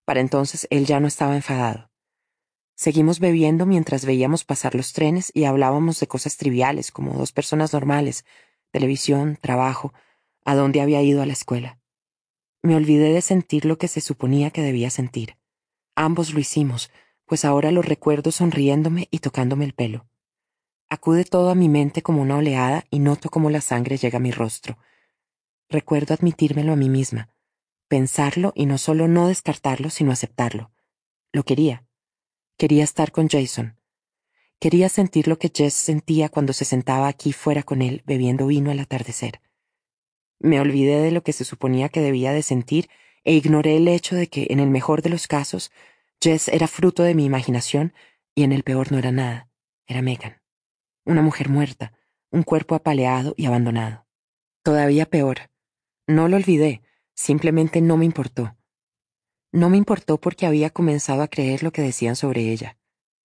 Para 0.05 0.21
entonces 0.21 0.67
él 0.71 0.87
ya 0.87 1.01
no 1.01 1.07
estaba 1.07 1.37
enfadado. 1.37 1.91
Seguimos 2.75 3.21
bebiendo 3.21 3.67
mientras 3.67 4.05
veíamos 4.05 4.45
pasar 4.45 4.75
los 4.75 4.93
trenes 4.93 5.31
y 5.35 5.45
hablábamos 5.45 6.01
de 6.01 6.07
cosas 6.07 6.37
triviales 6.37 6.91
como 6.91 7.13
dos 7.13 7.33
personas 7.33 7.73
normales, 7.73 8.25
televisión, 8.71 9.39
trabajo, 9.41 9.93
a 10.45 10.55
dónde 10.55 10.81
había 10.81 11.03
ido 11.03 11.23
a 11.23 11.27
la 11.27 11.33
escuela. 11.33 11.79
Me 12.63 12.77
olvidé 12.77 13.13
de 13.13 13.23
sentir 13.23 13.65
lo 13.65 13.79
que 13.79 13.89
se 13.89 14.01
suponía 14.01 14.51
que 14.51 14.63
debía 14.63 14.91
sentir. 14.91 15.37
Ambos 15.95 16.35
lo 16.35 16.41
hicimos, 16.41 16.91
pues 17.25 17.45
ahora 17.45 17.71
lo 17.71 17.81
recuerdo 17.81 18.33
sonriéndome 18.33 19.09
y 19.11 19.21
tocándome 19.21 19.65
el 19.65 19.73
pelo. 19.73 20.10
Acude 20.93 21.25
todo 21.25 21.51
a 21.51 21.55
mi 21.55 21.69
mente 21.69 22.03
como 22.03 22.21
una 22.21 22.37
oleada 22.37 22.85
y 22.91 22.99
noto 22.99 23.31
cómo 23.31 23.49
la 23.49 23.61
sangre 23.61 23.97
llega 23.97 24.17
a 24.17 24.21
mi 24.21 24.33
rostro. 24.33 24.77
Recuerdo 25.69 26.15
admitírmelo 26.15 26.73
a 26.73 26.77
mí 26.77 26.89
misma, 26.89 27.31
pensarlo 27.87 28.53
y 28.57 28.67
no 28.67 28.77
solo 28.77 29.07
no 29.07 29.29
descartarlo, 29.29 29.89
sino 29.89 30.11
aceptarlo. 30.11 30.73
Lo 31.33 31.45
quería. 31.45 31.87
Quería 32.59 32.83
estar 32.83 33.13
con 33.13 33.29
Jason. 33.29 33.79
Quería 34.59 34.89
sentir 34.89 35.29
lo 35.29 35.39
que 35.39 35.53
Jess 35.55 35.75
sentía 35.75 36.29
cuando 36.29 36.53
se 36.53 36.65
sentaba 36.65 37.07
aquí 37.07 37.33
fuera 37.33 37.63
con 37.63 37.83
él 37.83 38.03
bebiendo 38.05 38.49
vino 38.49 38.73
al 38.73 38.81
atardecer. 38.81 39.41
Me 40.41 40.61
olvidé 40.61 41.01
de 41.01 41.13
lo 41.13 41.23
que 41.23 41.33
se 41.33 41.45
suponía 41.45 41.89
que 41.89 42.01
debía 42.01 42.33
de 42.33 42.43
sentir 42.43 42.91
e 43.23 43.35
ignoré 43.35 43.77
el 43.77 43.87
hecho 43.87 44.17
de 44.17 44.27
que, 44.27 44.49
en 44.51 44.59
el 44.59 44.71
mejor 44.71 45.03
de 45.03 45.11
los 45.11 45.29
casos, 45.29 45.71
Jess 46.21 46.49
era 46.49 46.67
fruto 46.67 47.05
de 47.05 47.15
mi 47.15 47.25
imaginación 47.25 47.95
y 48.35 48.43
en 48.43 48.51
el 48.51 48.65
peor 48.65 48.91
no 48.91 48.99
era 48.99 49.13
nada, 49.13 49.49
era 49.87 50.03
Megan. 50.03 50.40
Una 51.05 51.23
mujer 51.23 51.49
muerta, 51.49 51.93
un 52.31 52.43
cuerpo 52.43 52.75
apaleado 52.75 53.35
y 53.37 53.47
abandonado. 53.47 54.07
Todavía 54.63 55.07
peor. 55.07 55.51
No 56.07 56.29
lo 56.29 56.37
olvidé, 56.37 56.83
simplemente 57.15 57.81
no 57.81 57.97
me 57.97 58.05
importó. 58.05 58.57
No 59.53 59.69
me 59.69 59.77
importó 59.77 60.19
porque 60.21 60.47
había 60.47 60.71
comenzado 60.71 61.23
a 61.23 61.29
creer 61.29 61.63
lo 61.63 61.73
que 61.73 61.83
decían 61.83 62.15
sobre 62.15 62.53
ella. 62.53 62.79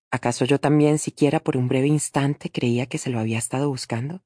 ¿Acaso 0.10 0.46
yo 0.46 0.60
también 0.60 0.98
siquiera 0.98 1.40
por 1.40 1.58
un 1.58 1.68
breve 1.68 1.88
instante 1.88 2.50
creía 2.50 2.88
que 2.88 2.98
se 2.98 3.10
lo 3.10 3.20
había 3.20 3.38
estado 3.38 3.70
buscando? 3.70 4.24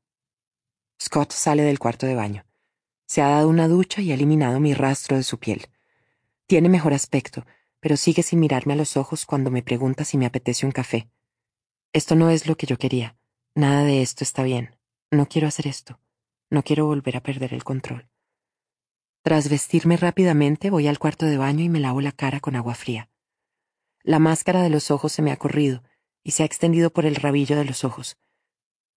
Scott 1.01 1.31
sale 1.31 1.63
del 1.63 1.79
cuarto 1.79 2.05
de 2.05 2.15
baño. 2.15 2.45
Se 3.05 3.21
ha 3.21 3.29
dado 3.29 3.49
una 3.49 3.67
ducha 3.67 4.01
y 4.01 4.11
ha 4.11 4.13
eliminado 4.13 4.59
mi 4.59 4.73
rastro 4.73 5.17
de 5.17 5.23
su 5.23 5.39
piel. 5.39 5.67
Tiene 6.45 6.69
mejor 6.69 6.93
aspecto, 6.93 7.45
pero 7.79 7.97
sigue 7.97 8.23
sin 8.23 8.39
mirarme 8.39 8.73
a 8.73 8.77
los 8.77 8.97
ojos 8.97 9.25
cuando 9.25 9.51
me 9.51 9.63
pregunta 9.63 10.05
si 10.05 10.17
me 10.17 10.25
apetece 10.25 10.65
un 10.65 10.71
café. 10.71 11.09
Esto 11.91 12.15
no 12.15 12.29
es 12.29 12.47
lo 12.47 12.55
que 12.55 12.67
yo 12.67 12.77
quería. 12.77 13.18
Nada 13.59 13.83
de 13.83 14.01
esto 14.01 14.23
está 14.23 14.43
bien. 14.43 14.77
No 15.11 15.25
quiero 15.25 15.45
hacer 15.45 15.67
esto. 15.67 15.99
No 16.49 16.63
quiero 16.63 16.85
volver 16.85 17.17
a 17.17 17.21
perder 17.21 17.53
el 17.53 17.65
control. 17.65 18.07
Tras 19.21 19.49
vestirme 19.49 19.97
rápidamente, 19.97 20.69
voy 20.69 20.87
al 20.87 20.97
cuarto 20.97 21.25
de 21.25 21.37
baño 21.37 21.65
y 21.65 21.67
me 21.67 21.81
lavo 21.81 21.99
la 21.99 22.13
cara 22.13 22.39
con 22.39 22.55
agua 22.55 22.73
fría. 22.73 23.09
La 24.01 24.17
máscara 24.17 24.61
de 24.61 24.69
los 24.69 24.91
ojos 24.91 25.11
se 25.11 25.21
me 25.21 25.33
ha 25.33 25.35
corrido 25.35 25.83
y 26.23 26.31
se 26.31 26.43
ha 26.43 26.45
extendido 26.45 26.93
por 26.93 27.05
el 27.05 27.15
rabillo 27.15 27.57
de 27.57 27.65
los 27.65 27.83
ojos. 27.83 28.17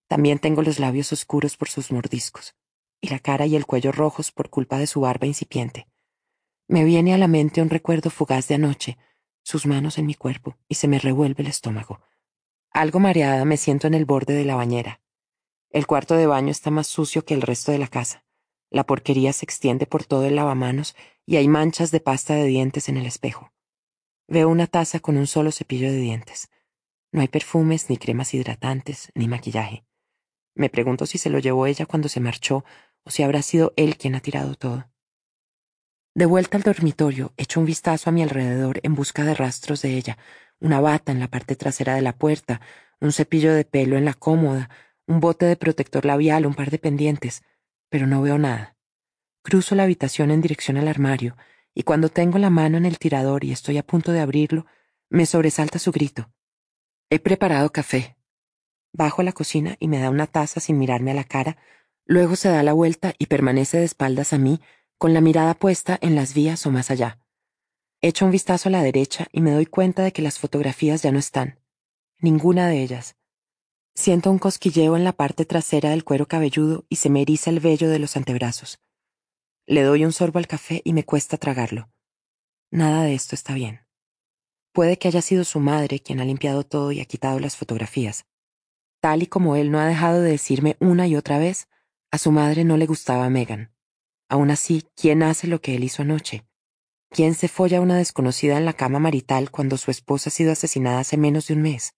También 0.08 0.38
tengo 0.38 0.61
los 0.61 0.77
labios 0.77 1.11
oscuros 1.11 1.58
por 1.58 1.67
sus 1.67 1.92
mordiscos 1.92 2.56
y 3.01 3.10
la 3.10 3.17
cara 3.17 3.47
y 3.47 3.56
el 3.56 3.65
cuello 3.65 3.92
rojos 3.92 4.31
por 4.31 4.51
culpa 4.51 4.77
de 4.77 4.85
su 4.85 5.01
barba 5.01 5.26
incipiente. 5.26 5.88
Me 6.67 6.83
viene 6.83 7.15
a 7.15 7.17
la 7.17 7.27
mente 7.27 7.63
un 7.63 7.72
recuerdo 7.72 8.11
fugaz 8.11 8.47
de 8.47 8.53
anoche, 8.53 8.99
sus 9.42 9.65
manos 9.65 9.97
en 9.97 10.06
mi 10.06 10.13
cuerpo, 10.13 10.56
y 10.69 10.76
se 10.76 10.88
me 10.88 10.99
revuelve 10.99 11.42
el 11.42 11.49
estómago. 11.49 11.99
Algo 12.74 13.00
mareada 13.00 13.44
me 13.44 13.58
siento 13.58 13.88
en 13.88 13.94
el 13.94 14.06
borde 14.06 14.34
de 14.34 14.46
la 14.46 14.56
bañera. 14.56 15.02
El 15.72 15.88
cuarto 15.88 16.16
de 16.16 16.26
baño 16.26 16.52
está 16.52 16.72
más 16.72 16.88
sucio 16.88 17.26
que 17.26 17.34
el 17.34 17.42
resto 17.42 17.74
de 17.74 17.78
la 17.78 17.88
casa. 17.88 18.24
La 18.70 18.86
porquería 18.86 19.34
se 19.34 19.46
extiende 19.46 19.86
por 19.86 20.06
todo 20.06 20.26
el 20.26 20.38
lavamanos 20.38 20.96
y 21.26 21.36
hay 21.36 21.50
manchas 21.50 21.92
de 21.92 22.00
pasta 22.00 22.34
de 22.34 22.46
dientes 22.46 22.88
en 22.88 22.96
el 22.96 23.06
espejo. 23.06 23.52
Veo 24.30 24.48
una 24.48 24.68
taza 24.68 25.02
con 25.02 25.18
un 25.18 25.28
solo 25.28 25.52
cepillo 25.52 25.92
de 25.92 25.98
dientes. 25.98 26.50
No 27.12 27.20
hay 27.20 27.28
perfumes, 27.28 27.90
ni 27.90 27.98
cremas 27.98 28.34
hidratantes, 28.34 29.12
ni 29.16 29.28
maquillaje. 29.28 29.84
Me 30.56 30.70
pregunto 30.70 31.06
si 31.06 31.18
se 31.18 31.30
lo 31.30 31.40
llevó 31.40 31.66
ella 31.66 31.86
cuando 31.86 32.08
se 32.08 32.22
marchó 32.22 32.64
o 33.04 33.10
si 33.10 33.24
habrá 33.24 33.42
sido 33.42 33.74
él 33.76 33.98
quien 33.98 34.16
ha 34.16 34.22
tirado 34.22 34.56
todo. 34.56 34.90
De 36.16 36.26
vuelta 36.26 36.56
al 36.56 36.64
dormitorio, 36.64 37.34
echo 37.36 37.60
un 37.60 37.66
vistazo 37.66 38.10
a 38.10 38.14
mi 38.14 38.24
alrededor 38.24 38.80
en 38.84 38.96
busca 38.96 39.24
de 39.26 39.34
rastros 39.34 39.82
de 39.82 39.96
ella, 39.96 40.18
una 40.61 40.79
bata 40.79 41.11
en 41.11 41.19
la 41.19 41.27
parte 41.27 41.58
trasera 41.58 41.95
de 41.95 42.01
la 42.01 42.13
puerta, 42.13 42.61
un 43.01 43.11
cepillo 43.11 43.53
de 43.53 43.65
pelo 43.65 43.97
en 43.97 44.06
la 44.06 44.13
cómoda, 44.13 44.69
un 45.08 45.19
bote 45.19 45.45
de 45.45 45.58
protector 45.58 46.06
labial, 46.06 46.45
un 46.45 46.53
par 46.53 46.72
de 46.72 46.79
pendientes, 46.79 47.44
pero 47.90 48.08
no 48.08 48.22
veo 48.22 48.38
nada. 48.38 48.77
Cruzo 49.44 49.76
la 49.76 49.83
habitación 49.83 50.31
en 50.31 50.40
dirección 50.40 50.77
al 50.77 50.88
armario, 50.88 51.35
y 51.74 51.83
cuando 51.83 52.08
tengo 52.08 52.38
la 52.38 52.49
mano 52.49 52.77
en 52.77 52.85
el 52.85 52.99
tirador 52.99 53.44
y 53.44 53.51
estoy 53.51 53.77
a 53.77 53.83
punto 53.83 54.13
de 54.13 54.22
abrirlo, 54.22 54.65
me 55.10 55.26
sobresalta 55.26 55.79
su 55.79 55.92
grito. 55.92 56.31
He 57.10 57.19
preparado 57.19 57.72
café. 57.72 58.15
Bajo 58.94 59.22
a 59.22 59.26
la 59.26 59.33
cocina 59.33 59.76
y 59.79 59.90
me 59.90 59.99
da 59.99 60.10
una 60.10 60.27
taza 60.27 60.61
sin 60.61 60.77
mirarme 60.77 61.11
a 61.11 61.15
la 61.15 61.26
cara, 61.26 61.58
Luego 62.11 62.35
se 62.35 62.49
da 62.49 62.61
la 62.61 62.74
vuelta 62.74 63.13
y 63.17 63.27
permanece 63.27 63.77
de 63.77 63.85
espaldas 63.85 64.33
a 64.33 64.38
mí, 64.38 64.60
con 64.97 65.13
la 65.13 65.22
mirada 65.22 65.53
puesta 65.53 65.97
en 66.01 66.15
las 66.15 66.33
vías 66.33 66.65
o 66.65 66.72
más 66.72 66.92
allá. 66.92 67.19
Echo 68.03 68.26
un 68.26 68.32
vistazo 68.32 68.67
a 68.67 68.72
la 68.72 68.82
derecha 68.82 69.28
y 69.32 69.42
me 69.42 69.51
doy 69.51 69.67
cuenta 69.67 70.01
de 70.01 70.12
que 70.12 70.24
las 70.24 70.40
fotografías 70.40 71.03
ya 71.03 71.12
no 71.12 71.19
están. 71.19 71.60
Ninguna 72.17 72.67
de 72.67 72.82
ellas. 72.82 73.16
Siento 73.94 74.32
un 74.32 74.40
cosquilleo 74.40 74.98
en 74.98 75.03
la 75.03 75.14
parte 75.14 75.46
trasera 75.46 75.92
del 75.92 76.03
cuero 76.03 76.28
cabelludo 76.28 76.84
y 76.90 76.96
se 76.96 77.12
me 77.12 77.22
eriza 77.22 77.51
el 77.51 77.60
vello 77.60 77.90
de 77.90 78.00
los 78.00 78.17
antebrazos. 78.17 78.80
Le 79.67 79.84
doy 79.84 80.03
un 80.03 80.14
sorbo 80.14 80.40
al 80.40 80.48
café 80.48 80.82
y 80.84 80.94
me 80.94 81.06
cuesta 81.06 81.38
tragarlo. 81.38 81.92
Nada 82.72 83.03
de 83.03 83.14
esto 83.14 83.35
está 83.35 83.53
bien. 83.53 83.82
Puede 84.72 84.98
que 84.98 85.08
haya 85.08 85.22
sido 85.22 85.44
su 85.44 85.60
madre 85.60 86.00
quien 86.00 86.19
ha 86.22 86.26
limpiado 86.26 86.64
todo 86.64 86.92
y 86.92 87.01
ha 87.01 87.06
quitado 87.06 87.40
las 87.40 87.56
fotografías. 87.56 88.26
Tal 89.00 89.22
y 89.22 89.28
como 89.28 89.56
él 89.56 89.69
no 89.69 89.80
ha 89.80 89.85
dejado 89.85 90.24
de 90.24 90.32
decirme 90.32 90.76
una 90.80 91.06
y 91.06 91.16
otra 91.16 91.38
vez, 91.38 91.67
a 92.10 92.17
su 92.17 92.32
madre 92.32 92.64
no 92.64 92.78
le 92.78 92.88
gustaba 92.88 93.30
Megan. 93.30 93.76
Aún 94.28 94.50
así, 94.50 94.88
¿quién 94.96 95.22
hace 95.22 95.46
lo 95.46 95.62
que 95.62 95.76
él 95.76 95.84
hizo 95.84 96.01
anoche? 96.01 96.48
¿Quién 97.13 97.35
se 97.35 97.49
folla 97.49 97.79
a 97.79 97.81
una 97.81 97.97
desconocida 97.97 98.58
en 98.58 98.63
la 98.63 98.72
cama 98.72 98.97
marital 98.97 99.51
cuando 99.51 99.76
su 99.76 99.92
esposa 99.92 100.29
ha 100.29 100.31
sido 100.31 100.53
asesinada 100.53 101.01
hace 101.01 101.17
menos 101.17 101.47
de 101.47 101.56
un 101.56 101.61
mes? 101.61 101.94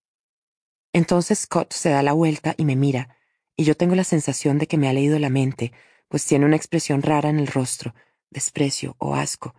Entonces 0.91 1.37
Scott 1.37 1.71
se 1.71 1.89
da 1.89 2.01
la 2.01 2.13
vuelta 2.13 2.55
y 2.57 2.65
me 2.65 2.75
mira, 2.75 3.15
y 3.55 3.63
yo 3.63 3.77
tengo 3.77 3.93
la 3.93 4.05
sensación 4.05 4.57
de 4.57 4.65
que 4.65 4.79
me 4.79 4.89
ha 4.89 4.93
leído 4.93 5.19
la 5.19 5.29
mente, 5.29 5.71
pues 6.07 6.25
tiene 6.25 6.45
una 6.45 6.55
expresión 6.55 7.03
rara 7.03 7.29
en 7.29 7.37
el 7.37 7.45
rostro, 7.45 7.93
desprecio 8.31 8.95
o 8.97 9.13
asco, 9.13 9.53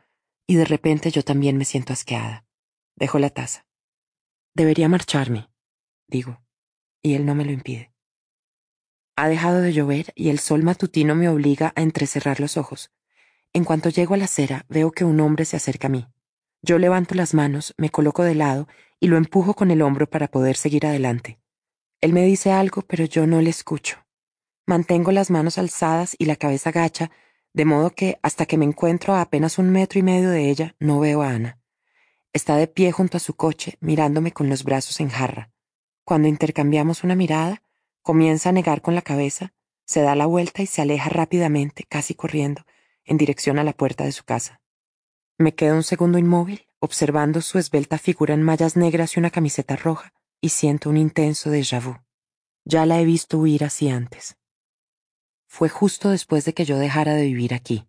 y 0.44 0.56
de 0.56 0.64
repente 0.64 1.12
yo 1.12 1.22
también 1.22 1.56
me 1.56 1.64
siento 1.64 1.92
asqueada. 1.92 2.44
Dejo 2.96 3.20
la 3.20 3.30
taza. 3.30 3.64
Debería 4.54 4.88
marcharme, 4.88 5.50
digo, 6.08 6.42
y 7.00 7.14
él 7.14 7.26
no 7.26 7.36
me 7.36 7.44
lo 7.44 7.52
impide. 7.52 7.92
Ha 9.14 9.28
dejado 9.28 9.60
de 9.60 9.72
llover 9.72 10.12
y 10.16 10.30
el 10.30 10.40
sol 10.40 10.64
matutino 10.64 11.14
me 11.14 11.28
obliga 11.28 11.72
a 11.76 11.82
entrecerrar 11.82 12.40
los 12.40 12.56
ojos. 12.56 12.90
En 13.56 13.62
cuanto 13.62 13.88
llego 13.88 14.14
a 14.14 14.16
la 14.16 14.24
acera, 14.24 14.66
veo 14.68 14.90
que 14.90 15.04
un 15.04 15.20
hombre 15.20 15.44
se 15.44 15.56
acerca 15.56 15.86
a 15.86 15.90
mí. 15.90 16.08
Yo 16.60 16.78
levanto 16.78 17.14
las 17.14 17.34
manos, 17.34 17.72
me 17.76 17.88
coloco 17.88 18.24
de 18.24 18.34
lado 18.34 18.66
y 18.98 19.06
lo 19.06 19.16
empujo 19.16 19.54
con 19.54 19.70
el 19.70 19.80
hombro 19.80 20.10
para 20.10 20.26
poder 20.26 20.56
seguir 20.56 20.84
adelante. 20.86 21.38
Él 22.00 22.12
me 22.12 22.24
dice 22.24 22.50
algo, 22.50 22.82
pero 22.82 23.04
yo 23.04 23.28
no 23.28 23.40
le 23.40 23.50
escucho. 23.50 24.04
Mantengo 24.66 25.12
las 25.12 25.30
manos 25.30 25.56
alzadas 25.56 26.16
y 26.18 26.24
la 26.24 26.34
cabeza 26.34 26.72
gacha, 26.72 27.12
de 27.52 27.64
modo 27.64 27.90
que, 27.90 28.18
hasta 28.22 28.44
que 28.44 28.58
me 28.58 28.64
encuentro 28.64 29.14
a 29.14 29.20
apenas 29.20 29.58
un 29.58 29.70
metro 29.70 30.00
y 30.00 30.02
medio 30.02 30.30
de 30.30 30.50
ella, 30.50 30.74
no 30.80 30.98
veo 30.98 31.22
a 31.22 31.30
Ana. 31.30 31.60
Está 32.32 32.56
de 32.56 32.66
pie 32.66 32.90
junto 32.90 33.18
a 33.18 33.20
su 33.20 33.34
coche, 33.34 33.78
mirándome 33.80 34.32
con 34.32 34.48
los 34.48 34.64
brazos 34.64 34.98
en 34.98 35.10
jarra. 35.10 35.52
Cuando 36.02 36.26
intercambiamos 36.26 37.04
una 37.04 37.14
mirada, 37.14 37.62
comienza 38.02 38.48
a 38.48 38.52
negar 38.52 38.82
con 38.82 38.96
la 38.96 39.02
cabeza, 39.02 39.54
se 39.84 40.00
da 40.00 40.16
la 40.16 40.26
vuelta 40.26 40.60
y 40.60 40.66
se 40.66 40.82
aleja 40.82 41.08
rápidamente, 41.08 41.84
casi 41.88 42.14
corriendo, 42.14 42.64
en 43.04 43.16
dirección 43.16 43.58
a 43.58 43.64
la 43.64 43.72
puerta 43.72 44.04
de 44.04 44.12
su 44.12 44.24
casa. 44.24 44.60
Me 45.38 45.54
quedo 45.54 45.74
un 45.74 45.82
segundo 45.82 46.18
inmóvil, 46.18 46.66
observando 46.78 47.40
su 47.40 47.58
esbelta 47.58 47.98
figura 47.98 48.34
en 48.34 48.42
mallas 48.42 48.76
negras 48.76 49.16
y 49.16 49.20
una 49.20 49.30
camiseta 49.30 49.76
roja, 49.76 50.12
y 50.40 50.50
siento 50.50 50.90
un 50.90 50.96
intenso 50.96 51.50
déjà 51.50 51.82
vu. 51.82 51.96
Ya 52.64 52.86
la 52.86 53.00
he 53.00 53.04
visto 53.04 53.38
huir 53.38 53.64
así 53.64 53.88
antes. 53.88 54.36
Fue 55.46 55.68
justo 55.68 56.10
después 56.10 56.44
de 56.44 56.54
que 56.54 56.64
yo 56.64 56.78
dejara 56.78 57.14
de 57.14 57.24
vivir 57.24 57.52
aquí. 57.52 57.86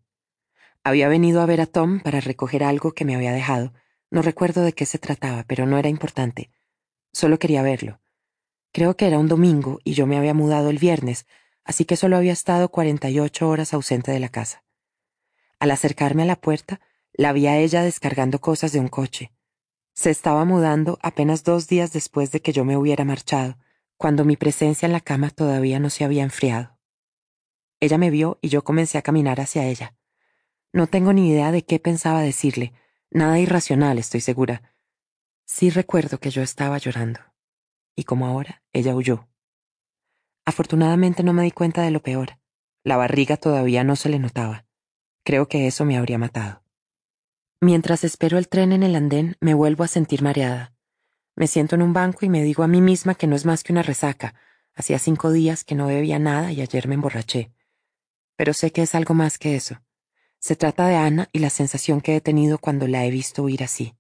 Había 0.83 1.07
venido 1.07 1.41
a 1.41 1.45
ver 1.45 1.61
a 1.61 1.65
Tom 1.65 1.99
para 1.99 2.19
recoger 2.19 2.63
algo 2.63 2.93
que 2.93 3.05
me 3.05 3.15
había 3.15 3.31
dejado, 3.31 3.73
no 4.11 4.21
recuerdo 4.21 4.63
de 4.63 4.73
qué 4.73 4.85
se 4.85 4.99
trataba, 4.99 5.43
pero 5.47 5.65
no 5.65 5.77
era 5.77 5.89
importante. 5.89 6.51
Solo 7.13 7.39
quería 7.39 7.61
verlo. 7.61 8.01
Creo 8.71 8.97
que 8.97 9.07
era 9.07 9.19
un 9.19 9.27
domingo 9.27 9.79
y 9.83 9.93
yo 9.93 10.05
me 10.05 10.17
había 10.17 10.33
mudado 10.33 10.69
el 10.69 10.77
viernes, 10.77 11.25
así 11.63 11.85
que 11.85 11.95
solo 11.95 12.17
había 12.17 12.33
estado 12.33 12.69
cuarenta 12.69 13.09
y 13.09 13.19
ocho 13.19 13.47
horas 13.47 13.73
ausente 13.73 14.11
de 14.11 14.19
la 14.19 14.29
casa. 14.29 14.64
Al 15.59 15.71
acercarme 15.71 16.23
a 16.23 16.25
la 16.25 16.35
puerta, 16.35 16.81
la 17.13 17.33
vi 17.33 17.47
a 17.47 17.57
ella 17.57 17.83
descargando 17.83 18.39
cosas 18.39 18.71
de 18.71 18.79
un 18.79 18.87
coche. 18.87 19.31
Se 19.93 20.09
estaba 20.09 20.43
mudando 20.45 20.99
apenas 21.01 21.43
dos 21.43 21.67
días 21.67 21.93
después 21.93 22.31
de 22.31 22.41
que 22.41 22.51
yo 22.51 22.65
me 22.65 22.77
hubiera 22.77 23.05
marchado, 23.05 23.57
cuando 23.97 24.25
mi 24.25 24.35
presencia 24.35 24.85
en 24.85 24.91
la 24.91 24.99
cama 24.99 25.29
todavía 25.29 25.79
no 25.79 25.89
se 25.89 26.03
había 26.03 26.23
enfriado. 26.23 26.77
Ella 27.79 27.97
me 27.97 28.09
vio 28.09 28.39
y 28.41 28.49
yo 28.49 28.63
comencé 28.63 28.97
a 28.97 29.01
caminar 29.01 29.39
hacia 29.39 29.65
ella. 29.65 29.95
No 30.73 30.87
tengo 30.87 31.13
ni 31.13 31.29
idea 31.29 31.51
de 31.51 31.63
qué 31.63 31.79
pensaba 31.79 32.21
decirle, 32.21 32.73
Nada 33.11 33.39
irracional, 33.39 33.97
estoy 33.97 34.19
segura. 34.19 34.75
Sí 35.45 35.69
recuerdo 35.69 36.19
que 36.19 36.31
yo 36.31 36.41
estaba 36.41 36.77
llorando. 36.77 37.21
Y 37.95 38.03
como 38.03 38.27
ahora, 38.27 38.61
ella 38.73 38.93
huyó. 38.93 39.29
Afortunadamente 40.43 41.23
no 41.23 41.31
me 41.31 41.43
di 41.43 41.51
cuenta 41.51 41.81
de 41.81 41.91
lo 41.91 42.01
peor. 42.01 42.39
La 42.83 42.97
barriga 42.97 43.37
todavía 43.37 43.85
no 43.85 43.95
se 43.95 44.09
le 44.09 44.19
notaba. 44.19 44.64
Creo 45.25 45.47
que 45.47 45.65
eso 45.65 45.85
me 45.85 45.97
habría 45.97 46.19
matado. 46.19 46.61
Mientras 47.59 48.03
espero 48.03 48.37
el 48.37 48.47
tren 48.47 48.71
en 48.71 48.83
el 48.83 48.95
andén, 48.95 49.37
me 49.39 49.55
vuelvo 49.55 49.83
a 49.83 49.87
sentir 49.87 50.21
mareada. 50.21 50.75
Me 51.35 51.47
siento 51.47 51.73
en 51.73 51.81
un 51.81 51.93
banco 51.93 52.27
y 52.27 52.29
me 52.29 52.43
digo 52.43 52.61
a 52.61 52.67
mí 52.67 52.79
misma 52.79 53.15
que 53.15 53.25
no 53.25 53.35
es 53.35 53.43
más 53.43 53.63
que 53.63 53.73
una 53.73 53.81
resaca. 53.81 54.35
Hacía 54.75 54.99
cinco 54.99 55.31
días 55.31 55.63
que 55.63 55.73
no 55.73 55.87
bebía 55.87 56.19
nada 56.19 56.51
y 56.51 56.61
ayer 56.61 56.87
me 56.87 56.93
emborraché. 56.93 57.51
Pero 58.35 58.53
sé 58.53 58.71
que 58.71 58.83
es 58.83 58.93
algo 58.93 59.15
más 59.15 59.39
que 59.39 59.55
eso. 59.55 59.81
Se 60.37 60.55
trata 60.55 60.85
de 60.85 60.95
Ana 60.95 61.27
y 61.31 61.39
la 61.39 61.49
sensación 61.49 62.01
que 62.01 62.15
he 62.15 62.21
tenido 62.21 62.59
cuando 62.59 62.87
la 62.87 63.03
he 63.03 63.09
visto 63.09 63.41
huir 63.41 63.63
así. 63.63 63.95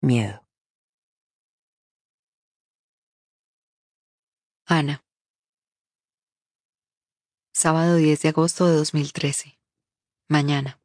Miedo. 0.00 0.44
Ana. 4.66 5.04
Sábado 7.52 7.94
10 7.94 8.22
de 8.22 8.28
agosto 8.30 8.66
de 8.66 8.74
2013. 8.74 9.61
Mañana. 10.32 10.80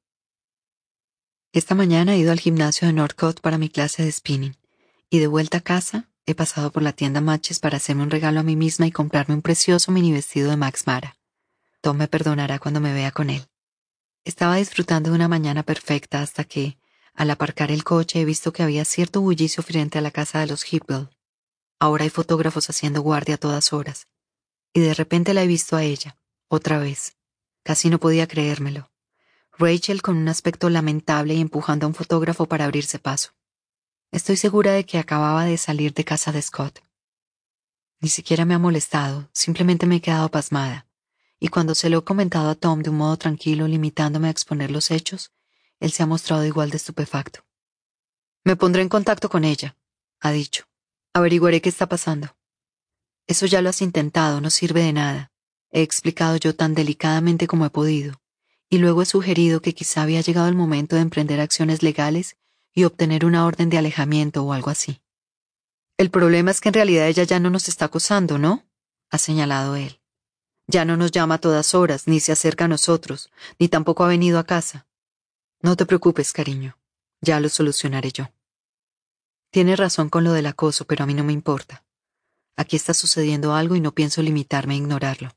Esta 1.53 1.73
mañana 1.73 2.13
he 2.13 2.17
ido 2.17 2.33
al 2.33 2.39
gimnasio 2.41 2.85
de 2.85 2.93
Northcote 2.93 3.41
para 3.41 3.57
mi 3.57 3.69
clase 3.69 4.03
de 4.03 4.11
spinning 4.11 4.57
y 5.09 5.19
de 5.19 5.27
vuelta 5.27 5.59
a 5.59 5.61
casa 5.61 6.11
he 6.25 6.35
pasado 6.35 6.73
por 6.73 6.83
la 6.83 6.91
tienda 6.91 7.21
Matches 7.21 7.61
para 7.61 7.77
hacerme 7.77 8.03
un 8.03 8.09
regalo 8.09 8.41
a 8.41 8.43
mí 8.43 8.57
misma 8.57 8.87
y 8.87 8.91
comprarme 8.91 9.35
un 9.35 9.41
precioso 9.41 9.93
mini 9.93 10.11
vestido 10.11 10.49
de 10.49 10.57
Max 10.57 10.85
Mara. 10.85 11.17
Tom 11.79 11.95
me 11.95 12.09
perdonará 12.09 12.59
cuando 12.59 12.81
me 12.81 12.91
vea 12.91 13.11
con 13.11 13.29
él. 13.29 13.47
Estaba 14.25 14.57
disfrutando 14.57 15.11
de 15.11 15.15
una 15.15 15.29
mañana 15.29 15.63
perfecta 15.63 16.21
hasta 16.21 16.43
que, 16.43 16.77
al 17.13 17.29
aparcar 17.29 17.71
el 17.71 17.85
coche, 17.85 18.19
he 18.19 18.25
visto 18.25 18.51
que 18.51 18.63
había 18.63 18.83
cierto 18.83 19.21
bullicio 19.21 19.63
frente 19.63 19.97
a 19.97 20.01
la 20.01 20.11
casa 20.11 20.41
de 20.41 20.47
los 20.47 20.65
Hipwell. 20.73 21.07
Ahora 21.79 22.03
hay 22.03 22.09
fotógrafos 22.09 22.69
haciendo 22.69 22.99
guardia 22.99 23.35
a 23.35 23.37
todas 23.37 23.71
horas. 23.71 24.07
Y 24.73 24.81
de 24.81 24.93
repente 24.93 25.33
la 25.33 25.41
he 25.41 25.47
visto 25.47 25.77
a 25.77 25.85
ella, 25.85 26.17
otra 26.49 26.79
vez. 26.79 27.15
Casi 27.63 27.89
no 27.89 27.97
podía 27.97 28.27
creérmelo. 28.27 28.91
Rachel 29.57 30.01
con 30.01 30.17
un 30.17 30.27
aspecto 30.27 30.69
lamentable 30.69 31.33
y 31.33 31.41
empujando 31.41 31.85
a 31.85 31.89
un 31.89 31.95
fotógrafo 31.95 32.45
para 32.45 32.65
abrirse 32.65 32.99
paso. 32.99 33.31
Estoy 34.11 34.37
segura 34.37 34.71
de 34.71 34.85
que 34.85 34.97
acababa 34.97 35.45
de 35.45 35.57
salir 35.57 35.93
de 35.93 36.05
casa 36.05 36.31
de 36.31 36.41
Scott. 36.41 36.81
Ni 37.99 38.09
siquiera 38.09 38.45
me 38.45 38.53
ha 38.53 38.59
molestado, 38.59 39.29
simplemente 39.33 39.85
me 39.85 39.97
he 39.97 40.01
quedado 40.01 40.29
pasmada 40.29 40.87
y 41.39 41.49
cuando 41.49 41.75
se 41.75 41.89
lo 41.89 41.99
he 41.99 42.03
comentado 42.03 42.49
a 42.49 42.55
Tom 42.55 42.81
de 42.81 42.89
un 42.89 42.97
modo 42.97 43.17
tranquilo, 43.17 43.67
limitándome 43.67 44.27
a 44.27 44.31
exponer 44.31 44.71
los 44.71 44.91
hechos, 44.91 45.31
él 45.79 45.91
se 45.91 46.03
ha 46.03 46.07
mostrado 46.07 46.45
igual 46.45 46.69
de 46.71 46.77
estupefacto. 46.77 47.45
Me 48.43 48.55
pondré 48.55 48.81
en 48.81 48.89
contacto 48.89 49.29
con 49.29 49.43
ella, 49.43 49.77
ha 50.19 50.31
dicho. 50.31 50.65
Averiguaré 51.13 51.61
qué 51.61 51.69
está 51.69 51.87
pasando. 51.87 52.35
Eso 53.27 53.45
ya 53.45 53.61
lo 53.61 53.69
has 53.69 53.81
intentado, 53.81 54.41
no 54.41 54.49
sirve 54.49 54.81
de 54.81 54.93
nada. 54.93 55.31
He 55.69 55.81
explicado 55.81 56.37
yo 56.37 56.55
tan 56.55 56.73
delicadamente 56.73 57.45
como 57.45 57.65
he 57.65 57.69
podido, 57.69 58.21
y 58.69 58.79
luego 58.79 59.01
he 59.01 59.05
sugerido 59.05 59.61
que 59.61 59.73
quizá 59.73 60.01
había 60.01 60.21
llegado 60.21 60.47
el 60.47 60.55
momento 60.55 60.95
de 60.95 61.01
emprender 61.01 61.39
acciones 61.39 61.83
legales 61.83 62.37
y 62.73 62.83
obtener 62.83 63.25
una 63.25 63.45
orden 63.45 63.69
de 63.69 63.77
alejamiento 63.77 64.43
o 64.43 64.53
algo 64.53 64.69
así. 64.69 65.01
El 65.97 66.11
problema 66.11 66.51
es 66.51 66.61
que 66.61 66.69
en 66.69 66.73
realidad 66.75 67.07
ella 67.07 67.23
ya 67.23 67.39
no 67.39 67.49
nos 67.49 67.67
está 67.67 67.85
acosando, 67.85 68.37
¿no? 68.37 68.65
ha 69.09 69.17
señalado 69.17 69.75
él. 69.75 69.99
Ya 70.67 70.83
no 70.83 70.97
nos 70.97 71.11
llama 71.11 71.35
a 71.35 71.39
todas 71.39 71.73
horas, 71.73 72.07
ni 72.07 72.19
se 72.19 72.33
acerca 72.33 72.65
a 72.65 72.67
nosotros, 72.67 73.31
ni 73.57 73.69
tampoco 73.69 74.03
ha 74.03 74.09
venido 74.09 74.37
a 74.37 74.43
casa. 74.43 74.85
No 75.61 75.75
te 75.75 75.85
preocupes, 75.85 76.33
cariño. 76.33 76.77
Ya 77.21 77.39
lo 77.39 77.49
solucionaré 77.49 78.11
yo. 78.11 78.29
Tienes 79.49 79.79
razón 79.79 80.09
con 80.09 80.23
lo 80.23 80.33
del 80.33 80.45
acoso, 80.45 80.85
pero 80.85 81.03
a 81.03 81.07
mí 81.07 81.13
no 81.13 81.23
me 81.23 81.33
importa. 81.33 81.85
Aquí 82.57 82.75
está 82.75 82.93
sucediendo 82.93 83.53
algo 83.53 83.75
y 83.75 83.79
no 83.79 83.93
pienso 83.93 84.21
limitarme 84.21 84.73
a 84.73 84.77
ignorarlo. 84.77 85.36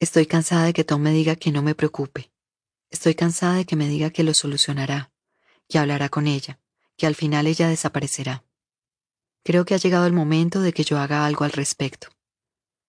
Estoy 0.00 0.26
cansada 0.26 0.66
de 0.66 0.72
que 0.72 0.84
Tom 0.84 1.02
me 1.02 1.10
diga 1.10 1.34
que 1.34 1.50
no 1.50 1.60
me 1.60 1.74
preocupe. 1.74 2.30
Estoy 2.88 3.16
cansada 3.16 3.56
de 3.56 3.64
que 3.64 3.74
me 3.74 3.88
diga 3.88 4.10
que 4.10 4.22
lo 4.22 4.32
solucionará, 4.32 5.10
que 5.68 5.78
hablará 5.78 6.08
con 6.08 6.28
ella, 6.28 6.60
que 6.96 7.08
al 7.08 7.16
final 7.16 7.48
ella 7.48 7.68
desaparecerá. 7.68 8.44
Creo 9.42 9.64
que 9.64 9.74
ha 9.74 9.78
llegado 9.78 10.06
el 10.06 10.12
momento 10.12 10.60
de 10.60 10.72
que 10.72 10.84
yo 10.84 10.98
haga 10.98 11.26
algo 11.26 11.44
al 11.44 11.50
respecto. 11.50 12.08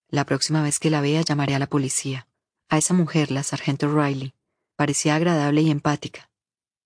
La 0.08 0.24
próxima 0.24 0.62
vez 0.62 0.78
que 0.78 0.90
la 0.90 1.00
vea 1.00 1.22
llamaré 1.22 1.56
a 1.56 1.58
la 1.58 1.66
policía. 1.68 2.28
A 2.68 2.78
esa 2.78 2.94
mujer, 2.94 3.32
la 3.32 3.42
sargento 3.42 3.92
Riley. 3.92 4.32
Parecía 4.76 5.16
agradable 5.16 5.62
y 5.62 5.70
empática. 5.70 6.30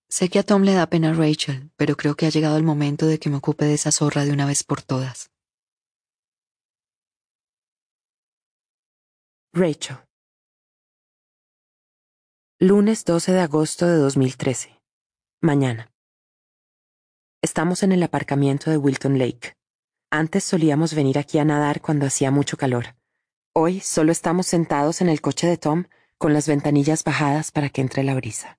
Sé 0.09 0.29
que 0.29 0.39
a 0.39 0.43
Tom 0.43 0.63
le 0.63 0.73
da 0.73 0.89
pena 0.89 1.11
a 1.11 1.13
Rachel, 1.13 1.69
pero 1.75 1.95
creo 1.97 2.15
que 2.15 2.25
ha 2.25 2.29
llegado 2.29 2.57
el 2.57 2.63
momento 2.63 3.05
de 3.05 3.19
que 3.19 3.29
me 3.29 3.37
ocupe 3.37 3.65
de 3.65 3.75
esa 3.75 3.91
zorra 3.91 4.25
de 4.25 4.31
una 4.31 4.47
vez 4.47 4.63
por 4.63 4.81
todas. 4.81 5.29
Rachel. 9.53 10.04
Lunes 12.67 13.05
12 13.05 13.31
de 13.31 13.41
agosto 13.41 13.85
de 13.85 13.95
2013. 13.97 14.81
Mañana. 15.39 15.91
Estamos 17.43 17.83
en 17.83 17.91
el 17.91 18.01
aparcamiento 18.01 18.71
de 18.71 18.77
Wilton 18.77 19.19
Lake. 19.19 19.53
Antes 20.09 20.45
solíamos 20.45 20.95
venir 20.95 21.19
aquí 21.19 21.37
a 21.37 21.45
nadar 21.45 21.79
cuando 21.79 22.07
hacía 22.07 22.31
mucho 22.31 22.57
calor. 22.57 22.95
Hoy 23.53 23.81
solo 23.81 24.11
estamos 24.11 24.47
sentados 24.47 25.01
en 25.01 25.09
el 25.09 25.21
coche 25.21 25.45
de 25.45 25.57
Tom 25.57 25.83
con 26.17 26.33
las 26.33 26.47
ventanillas 26.47 27.03
bajadas 27.03 27.51
para 27.51 27.69
que 27.69 27.81
entre 27.81 28.03
la 28.03 28.15
brisa. 28.15 28.57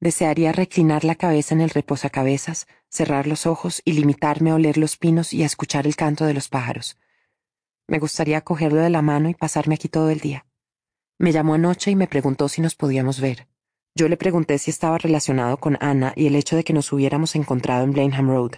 Desearía 0.00 0.50
reclinar 0.50 1.04
la 1.04 1.14
cabeza 1.14 1.54
en 1.54 1.60
el 1.60 1.70
reposacabezas, 1.70 2.66
cerrar 2.88 3.28
los 3.28 3.46
ojos 3.46 3.80
y 3.84 3.92
limitarme 3.92 4.50
a 4.50 4.56
oler 4.56 4.76
los 4.76 4.96
pinos 4.96 5.32
y 5.32 5.44
a 5.44 5.46
escuchar 5.46 5.86
el 5.86 5.94
canto 5.94 6.24
de 6.24 6.34
los 6.34 6.48
pájaros. 6.48 6.98
Me 7.86 8.00
gustaría 8.00 8.40
cogerlo 8.40 8.80
de 8.80 8.90
la 8.90 9.02
mano 9.02 9.28
y 9.28 9.34
pasarme 9.34 9.76
aquí 9.76 9.88
todo 9.88 10.10
el 10.10 10.18
día. 10.18 10.46
Me 11.18 11.32
llamó 11.32 11.54
anoche 11.54 11.90
y 11.90 11.96
me 11.96 12.08
preguntó 12.08 12.48
si 12.48 12.60
nos 12.60 12.74
podíamos 12.74 13.20
ver. 13.20 13.48
Yo 13.94 14.08
le 14.08 14.18
pregunté 14.18 14.58
si 14.58 14.70
estaba 14.70 14.98
relacionado 14.98 15.56
con 15.56 15.78
Ana 15.80 16.12
y 16.14 16.26
el 16.26 16.36
hecho 16.36 16.56
de 16.56 16.64
que 16.64 16.74
nos 16.74 16.92
hubiéramos 16.92 17.34
encontrado 17.36 17.84
en 17.84 17.92
Blenheim 17.92 18.28
Road. 18.28 18.52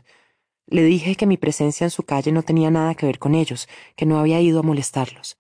Le 0.67 0.83
dije 0.83 1.15
que 1.15 1.27
mi 1.27 1.37
presencia 1.37 1.85
en 1.85 1.91
su 1.91 2.03
calle 2.03 2.33
no 2.33 2.43
tenía 2.43 2.71
nada 2.71 2.97
que 2.97 3.07
ver 3.07 3.21
con 3.21 3.37
ellos, 3.37 3.69
que 3.95 4.07
no 4.07 4.19
había 4.19 4.41
ido 4.41 4.59
a 4.59 4.65
molestarlos. 4.65 5.39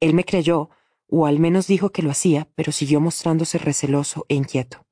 Él 0.00 0.12
me 0.14 0.24
creyó, 0.24 0.70
o 1.06 1.26
al 1.26 1.38
menos 1.38 1.68
dijo 1.68 1.90
que 1.90 2.02
lo 2.02 2.10
hacía, 2.10 2.48
pero 2.56 2.72
siguió 2.72 3.00
mostrándose 3.00 3.58
receloso 3.58 4.26
e 4.28 4.34
inquieto. 4.34 4.84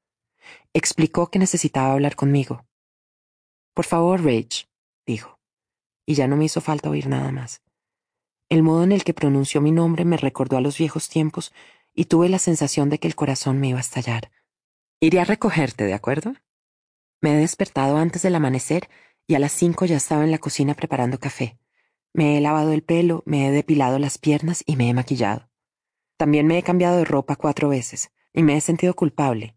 Explicó 0.73 1.31
que 1.31 1.41
necesitaba 1.41 1.93
hablar 1.93 2.15
conmigo. 2.15 2.65
Por 3.75 3.85
favor, 3.85 4.23
Rage, 4.23 4.69
dijo, 5.05 5.41
y 6.07 6.15
ya 6.15 6.29
no 6.29 6.37
me 6.37 6.45
hizo 6.45 6.61
falta 6.61 6.89
oír 6.89 7.09
nada 7.09 7.33
más. 7.33 7.61
El 8.55 8.63
modo 8.63 8.85
en 8.85 8.93
el 8.93 9.03
que 9.03 9.15
pronunció 9.15 9.61
mi 9.61 9.73
nombre 9.73 10.05
me 10.05 10.17
recordó 10.17 10.57
a 10.57 10.61
los 10.61 10.79
viejos 10.79 11.09
tiempos 11.09 11.53
y 11.93 12.05
tuve 12.05 12.29
la 12.29 12.39
sensación 12.39 12.89
de 12.89 13.01
que 13.01 13.09
el 13.09 13.17
corazón 13.17 13.59
me 13.59 13.67
iba 13.67 13.79
a 13.79 13.81
estallar. 13.81 14.31
Iré 15.01 15.19
a 15.19 15.25
recogerte, 15.25 15.83
¿de 15.83 15.93
acuerdo? 15.93 16.35
Me 17.21 17.33
he 17.33 17.37
despertado 17.37 17.97
antes 17.97 18.23
del 18.23 18.37
amanecer 18.37 18.89
y 19.27 19.35
a 19.35 19.41
las 19.41 19.51
cinco 19.51 19.87
ya 19.87 19.97
estaba 19.97 20.23
en 20.23 20.31
la 20.31 20.39
cocina 20.39 20.75
preparando 20.75 21.19
café. 21.19 21.59
Me 22.13 22.39
he 22.39 22.41
lavado 22.41 22.71
el 22.73 22.85
pelo, 22.85 23.25
me 23.27 23.49
he 23.49 23.51
depilado 23.51 23.99
las 23.99 24.19
piernas 24.19 24.63
y 24.65 24.77
me 24.77 24.89
he 24.89 24.95
maquillado. 24.95 25.51
También 26.17 26.47
me 26.47 26.57
he 26.57 26.63
cambiado 26.63 26.99
de 26.99 27.05
ropa 27.05 27.35
cuatro 27.35 27.69
veces 27.69 28.13
y 28.33 28.45
me 28.45 28.57
he 28.57 28.61
sentido 28.61 28.95
culpable. 28.95 29.57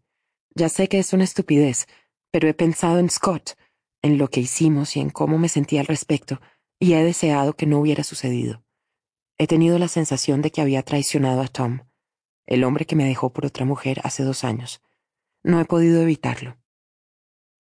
Ya 0.56 0.68
sé 0.68 0.88
que 0.88 0.98
es 0.98 1.12
una 1.12 1.22
estupidez, 1.22 1.86
pero 2.32 2.48
he 2.48 2.52
pensado 2.52 2.98
en 2.98 3.10
Scott, 3.10 3.56
en 4.02 4.18
lo 4.18 4.28
que 4.28 4.40
hicimos 4.40 4.96
y 4.96 5.00
en 5.00 5.10
cómo 5.10 5.38
me 5.38 5.48
sentía 5.48 5.82
al 5.82 5.86
respecto, 5.86 6.40
y 6.80 6.94
he 6.94 7.04
deseado 7.04 7.54
que 7.54 7.66
no 7.66 7.78
hubiera 7.78 8.02
sucedido. 8.02 8.64
He 9.38 9.46
tenido 9.46 9.78
la 9.78 9.86
sensación 9.86 10.42
de 10.42 10.50
que 10.50 10.60
había 10.60 10.82
traicionado 10.82 11.40
a 11.42 11.46
Tom, 11.46 11.84
el 12.46 12.64
hombre 12.64 12.86
que 12.86 12.96
me 12.96 13.04
dejó 13.04 13.32
por 13.32 13.46
otra 13.46 13.64
mujer 13.64 14.00
hace 14.02 14.24
dos 14.24 14.42
años. 14.42 14.82
No 15.44 15.60
he 15.60 15.64
podido 15.64 16.02
evitarlo. 16.02 16.56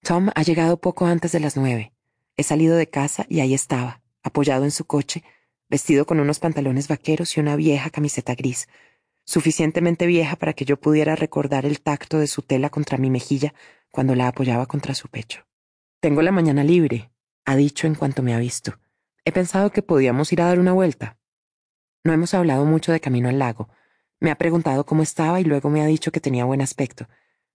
Tom 0.03 0.31
ha 0.35 0.43
llegado 0.43 0.81
poco 0.81 1.05
antes 1.05 1.33
de 1.33 1.41
las 1.41 1.55
nueve. 1.57 1.93
He 2.39 2.45
salido 2.45 2.77
de 2.77 2.89
casa 2.89 3.27
y 3.29 3.41
ahí 3.41 3.53
estaba, 3.53 4.01
apoyado 4.23 4.65
en 4.65 4.71
su 4.71 4.87
coche, 4.87 5.23
vestido 5.69 6.07
con 6.07 6.19
unos 6.19 6.39
pantalones 6.39 6.89
vaqueros 6.89 7.37
y 7.37 7.41
una 7.41 7.57
vieja 7.57 7.91
camiseta 7.91 8.35
gris, 8.35 8.69
suficientemente 9.25 10.07
vieja 10.07 10.37
para 10.37 10.55
que 10.55 10.65
yo 10.65 10.81
pudiera 10.81 11.15
recordar 11.15 11.67
el 11.67 11.81
tacto 11.83 12.19
de 12.19 12.27
su 12.27 12.41
tela 12.41 12.71
contra 12.71 12.97
mi 12.97 13.11
mejilla 13.11 13.53
cuando 13.91 14.15
la 14.15 14.29
apoyaba 14.29 14.65
contra 14.65 14.95
su 14.95 15.09
pecho. 15.09 15.47
Tengo 16.01 16.23
la 16.23 16.33
mañana 16.33 16.65
libre, 16.65 17.11
ha 17.45 17.55
dicho 17.55 17.87
en 17.87 17.97
cuanto 17.97 18.23
me 18.23 18.35
ha 18.35 18.39
visto. 18.39 18.79
He 19.27 19.33
pensado 19.33 19.71
que 19.73 19.83
podíamos 19.83 20.33
ir 20.33 20.41
a 20.41 20.47
dar 20.47 20.59
una 20.59 20.73
vuelta. 20.73 21.19
No 22.07 22.13
hemos 22.13 22.35
hablado 22.35 22.65
mucho 22.65 22.93
de 22.93 23.01
camino 23.01 23.29
al 23.29 23.41
lago. 23.41 23.69
Me 24.21 24.31
ha 24.31 24.37
preguntado 24.37 24.87
cómo 24.87 25.03
estaba 25.03 25.41
y 25.41 25.45
luego 25.45 25.71
me 25.71 25.83
ha 25.83 25.87
dicho 25.87 26.13
que 26.13 26.21
tenía 26.21 26.45
buen 26.45 26.61
aspecto. 26.61 27.09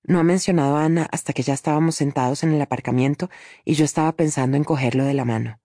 No 0.04 0.20
ha 0.20 0.24
mencionado 0.24 0.76
a 0.76 0.84
Ana 0.84 1.08
hasta 1.10 1.32
que 1.32 1.42
ya 1.42 1.54
estábamos 1.54 1.96
sentados 1.96 2.44
en 2.44 2.52
el 2.52 2.62
aparcamiento 2.62 3.30
y 3.64 3.76
yo 3.76 3.86
estaba 3.86 4.12
pensando 4.12 4.58
en 4.58 4.66
cogerlo 4.66 5.06
de 5.06 5.14
la 5.14 5.24
mano. 5.24 5.62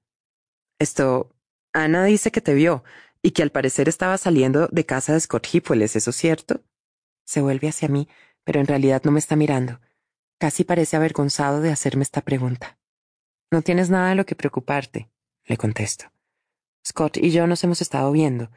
Esto. 0.78 1.35
Ana 1.72 2.04
dice 2.04 2.31
que 2.31 2.40
te 2.40 2.54
vio 2.54 2.85
y 3.22 3.33
que 3.33 3.42
al 3.42 3.51
parecer 3.51 3.88
estaba 3.88 4.17
saliendo 4.19 4.69
de 4.69 4.86
casa 4.86 5.15
de 5.15 5.20
Scott 5.20 5.49
Hipwell, 5.52 5.83
¿es 5.83 5.97
eso 5.97 6.12
cierto? 6.12 6.62
Se 7.24 7.40
vuelve 7.40 7.69
hacia 7.69 7.88
mí, 7.88 8.08
pero 8.44 8.60
en 8.60 8.69
realidad 8.69 9.02
no 9.02 9.10
me 9.10 9.19
está 9.19 9.35
mirando. 9.35 9.81
Casi 10.38 10.62
parece 10.62 10.94
avergonzado 10.94 11.60
de 11.60 11.72
hacerme 11.72 12.04
esta 12.04 12.20
pregunta. 12.20 12.78
No 13.51 13.62
tienes 13.62 13.90
nada 13.90 14.10
de 14.10 14.15
lo 14.15 14.26
que 14.26 14.36
preocuparte, 14.36 15.10
le 15.44 15.56
contesto. 15.56 16.04
Scott 16.86 17.17
y 17.17 17.33
yo 17.33 17.49
nos 17.49 17.65
hemos 17.65 17.83
estado 17.83 18.12
viendo. 18.12 18.49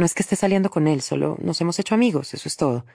No 0.00 0.06
es 0.06 0.14
que 0.14 0.22
esté 0.22 0.34
saliendo 0.34 0.70
con 0.70 0.88
él, 0.88 1.02
solo 1.02 1.36
nos 1.42 1.60
hemos 1.60 1.78
hecho 1.78 1.94
amigos, 1.94 2.32
eso 2.32 2.48
es 2.48 2.56
todo. 2.56 2.86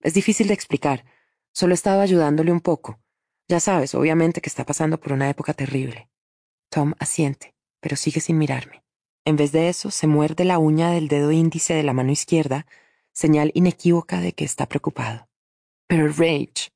Es 0.00 0.14
difícil 0.14 0.48
de 0.48 0.54
explicar. 0.54 1.04
Solo 1.52 1.74
he 1.74 1.74
estado 1.74 2.00
ayudándole 2.00 2.50
un 2.50 2.62
poco. 2.62 2.98
Ya 3.46 3.60
sabes, 3.60 3.94
obviamente 3.94 4.40
que 4.40 4.48
está 4.48 4.64
pasando 4.64 4.98
por 4.98 5.12
una 5.12 5.28
época 5.28 5.52
terrible. 5.52 6.08
Tom 6.70 6.94
asiente, 6.98 7.54
pero 7.78 7.94
sigue 7.94 8.22
sin 8.22 8.38
mirarme. 8.38 8.82
En 9.26 9.36
vez 9.36 9.52
de 9.52 9.68
eso, 9.68 9.90
se 9.90 10.06
muerde 10.06 10.46
la 10.46 10.56
uña 10.56 10.90
del 10.92 11.08
dedo 11.08 11.30
índice 11.30 11.74
de 11.74 11.82
la 11.82 11.92
mano 11.92 12.10
izquierda, 12.10 12.64
señal 13.12 13.50
inequívoca 13.52 14.22
de 14.22 14.32
que 14.32 14.46
está 14.46 14.64
preocupado. 14.64 15.28
Pero 15.86 16.08
Rage, 16.08 16.70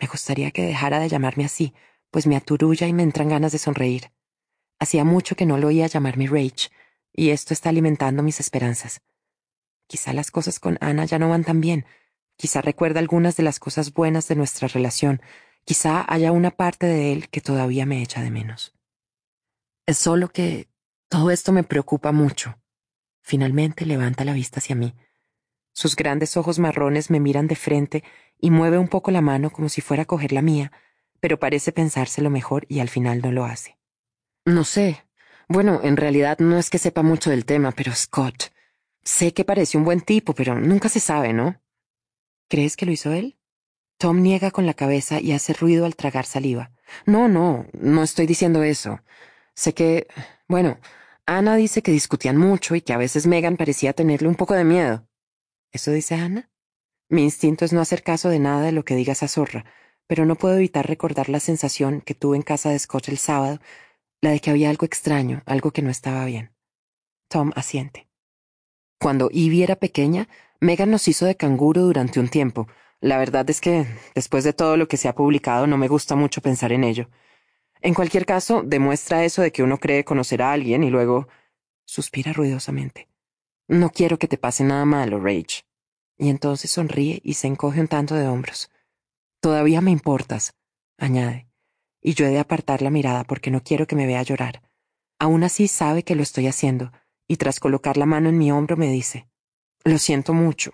me 0.00 0.08
gustaría 0.08 0.50
que 0.50 0.62
dejara 0.62 0.98
de 0.98 1.08
llamarme 1.08 1.44
así, 1.44 1.72
pues 2.10 2.26
me 2.26 2.34
aturulla 2.34 2.88
y 2.88 2.92
me 2.92 3.04
entran 3.04 3.28
ganas 3.28 3.52
de 3.52 3.58
sonreír. 3.58 4.10
Hacía 4.80 5.04
mucho 5.04 5.36
que 5.36 5.46
no 5.46 5.56
lo 5.56 5.68
oía 5.68 5.86
llamarme 5.86 6.26
Rage, 6.26 6.68
y 7.12 7.30
esto 7.30 7.54
está 7.54 7.68
alimentando 7.68 8.24
mis 8.24 8.40
esperanzas. 8.40 9.00
Quizá 9.90 10.12
las 10.12 10.30
cosas 10.30 10.60
con 10.60 10.78
Ana 10.80 11.04
ya 11.04 11.18
no 11.18 11.28
van 11.28 11.42
tan 11.42 11.60
bien. 11.60 11.84
Quizá 12.36 12.60
recuerda 12.60 13.00
algunas 13.00 13.36
de 13.36 13.42
las 13.42 13.58
cosas 13.58 13.92
buenas 13.92 14.28
de 14.28 14.36
nuestra 14.36 14.68
relación. 14.68 15.20
Quizá 15.64 16.04
haya 16.06 16.30
una 16.30 16.52
parte 16.52 16.86
de 16.86 17.12
él 17.12 17.28
que 17.28 17.40
todavía 17.40 17.86
me 17.86 18.00
echa 18.00 18.22
de 18.22 18.30
menos. 18.30 18.72
Es 19.86 19.98
solo 19.98 20.28
que 20.28 20.68
todo 21.08 21.32
esto 21.32 21.50
me 21.50 21.64
preocupa 21.64 22.12
mucho. 22.12 22.56
Finalmente 23.20 23.84
levanta 23.84 24.24
la 24.24 24.32
vista 24.32 24.60
hacia 24.60 24.76
mí. 24.76 24.94
Sus 25.72 25.96
grandes 25.96 26.36
ojos 26.36 26.60
marrones 26.60 27.10
me 27.10 27.18
miran 27.18 27.48
de 27.48 27.56
frente 27.56 28.04
y 28.38 28.52
mueve 28.52 28.78
un 28.78 28.86
poco 28.86 29.10
la 29.10 29.22
mano 29.22 29.50
como 29.50 29.68
si 29.68 29.80
fuera 29.80 30.04
a 30.04 30.06
coger 30.06 30.30
la 30.30 30.40
mía, 30.40 30.70
pero 31.18 31.40
parece 31.40 31.72
pensárselo 31.72 32.30
mejor 32.30 32.64
y 32.68 32.78
al 32.78 32.88
final 32.88 33.22
no 33.22 33.32
lo 33.32 33.44
hace. 33.44 33.76
No 34.44 34.62
sé. 34.62 35.04
Bueno, 35.48 35.80
en 35.82 35.96
realidad 35.96 36.38
no 36.38 36.58
es 36.58 36.70
que 36.70 36.78
sepa 36.78 37.02
mucho 37.02 37.30
del 37.30 37.44
tema, 37.44 37.72
pero 37.72 37.92
Scott. 37.92 38.52
Sé 39.04 39.32
que 39.32 39.44
parece 39.44 39.78
un 39.78 39.84
buen 39.84 40.00
tipo, 40.00 40.34
pero 40.34 40.54
nunca 40.54 40.88
se 40.88 41.00
sabe, 41.00 41.32
¿no? 41.32 41.60
¿Crees 42.48 42.76
que 42.76 42.86
lo 42.86 42.92
hizo 42.92 43.12
él? 43.12 43.38
Tom 43.98 44.22
niega 44.22 44.50
con 44.50 44.66
la 44.66 44.74
cabeza 44.74 45.20
y 45.20 45.32
hace 45.32 45.52
ruido 45.52 45.84
al 45.84 45.96
tragar 45.96 46.26
saliva. 46.26 46.72
No, 47.06 47.28
no, 47.28 47.66
no 47.72 48.02
estoy 48.02 48.26
diciendo 48.26 48.62
eso. 48.62 49.00
Sé 49.54 49.74
que, 49.74 50.06
bueno, 50.48 50.78
Ana 51.26 51.56
dice 51.56 51.82
que 51.82 51.92
discutían 51.92 52.36
mucho 52.36 52.74
y 52.74 52.80
que 52.80 52.92
a 52.92 52.98
veces 52.98 53.26
Megan 53.26 53.56
parecía 53.56 53.92
tenerle 53.92 54.28
un 54.28 54.34
poco 54.34 54.54
de 54.54 54.64
miedo. 54.64 55.06
¿Eso 55.70 55.92
dice 55.92 56.14
Ana? 56.14 56.50
Mi 57.08 57.22
instinto 57.22 57.64
es 57.64 57.72
no 57.72 57.80
hacer 57.80 58.02
caso 58.02 58.28
de 58.28 58.38
nada 58.38 58.62
de 58.62 58.72
lo 58.72 58.84
que 58.84 58.96
diga 58.96 59.12
esa 59.12 59.28
zorra, 59.28 59.64
pero 60.06 60.26
no 60.26 60.36
puedo 60.36 60.56
evitar 60.56 60.88
recordar 60.88 61.28
la 61.28 61.40
sensación 61.40 62.00
que 62.00 62.14
tuve 62.14 62.36
en 62.36 62.42
casa 62.42 62.70
de 62.70 62.78
Scott 62.78 63.08
el 63.08 63.18
sábado, 63.18 63.60
la 64.20 64.30
de 64.30 64.40
que 64.40 64.50
había 64.50 64.70
algo 64.70 64.86
extraño, 64.86 65.42
algo 65.46 65.70
que 65.70 65.82
no 65.82 65.90
estaba 65.90 66.24
bien. 66.24 66.52
Tom 67.28 67.52
asiente. 67.54 68.09
Cuando 69.00 69.30
Ivy 69.32 69.62
era 69.62 69.76
pequeña, 69.76 70.28
Megan 70.60 70.90
nos 70.90 71.08
hizo 71.08 71.24
de 71.24 71.34
canguro 71.34 71.80
durante 71.80 72.20
un 72.20 72.28
tiempo. 72.28 72.68
La 73.00 73.16
verdad 73.16 73.48
es 73.48 73.62
que, 73.62 73.86
después 74.14 74.44
de 74.44 74.52
todo 74.52 74.76
lo 74.76 74.88
que 74.88 74.98
se 74.98 75.08
ha 75.08 75.14
publicado, 75.14 75.66
no 75.66 75.78
me 75.78 75.88
gusta 75.88 76.16
mucho 76.16 76.42
pensar 76.42 76.70
en 76.70 76.84
ello. 76.84 77.08
En 77.80 77.94
cualquier 77.94 78.26
caso, 78.26 78.62
demuestra 78.62 79.24
eso 79.24 79.40
de 79.40 79.52
que 79.52 79.62
uno 79.62 79.78
cree 79.78 80.04
conocer 80.04 80.42
a 80.42 80.52
alguien 80.52 80.84
y 80.84 80.90
luego 80.90 81.28
suspira 81.86 82.34
ruidosamente. 82.34 83.08
No 83.68 83.88
quiero 83.88 84.18
que 84.18 84.28
te 84.28 84.36
pase 84.36 84.64
nada 84.64 84.84
malo, 84.84 85.18
Rage. 85.18 85.64
Y 86.18 86.28
entonces 86.28 86.70
sonríe 86.70 87.22
y 87.24 87.34
se 87.34 87.46
encoge 87.46 87.80
un 87.80 87.88
tanto 87.88 88.14
de 88.14 88.28
hombros. 88.28 88.70
Todavía 89.40 89.80
me 89.80 89.92
importas, 89.92 90.52
añade, 90.98 91.48
y 92.02 92.12
yo 92.12 92.26
he 92.26 92.30
de 92.30 92.38
apartar 92.38 92.82
la 92.82 92.90
mirada 92.90 93.24
porque 93.24 93.50
no 93.50 93.62
quiero 93.62 93.86
que 93.86 93.96
me 93.96 94.06
vea 94.06 94.22
llorar. 94.22 94.60
Aún 95.18 95.42
así 95.42 95.68
sabe 95.68 96.02
que 96.02 96.16
lo 96.16 96.22
estoy 96.22 96.48
haciendo, 96.48 96.92
y 97.30 97.36
tras 97.36 97.60
colocar 97.60 97.96
la 97.96 98.06
mano 98.06 98.28
en 98.28 98.38
mi 98.38 98.50
hombro 98.50 98.76
me 98.76 98.90
dice, 98.90 99.28
Lo 99.84 99.98
siento 99.98 100.34
mucho. 100.34 100.72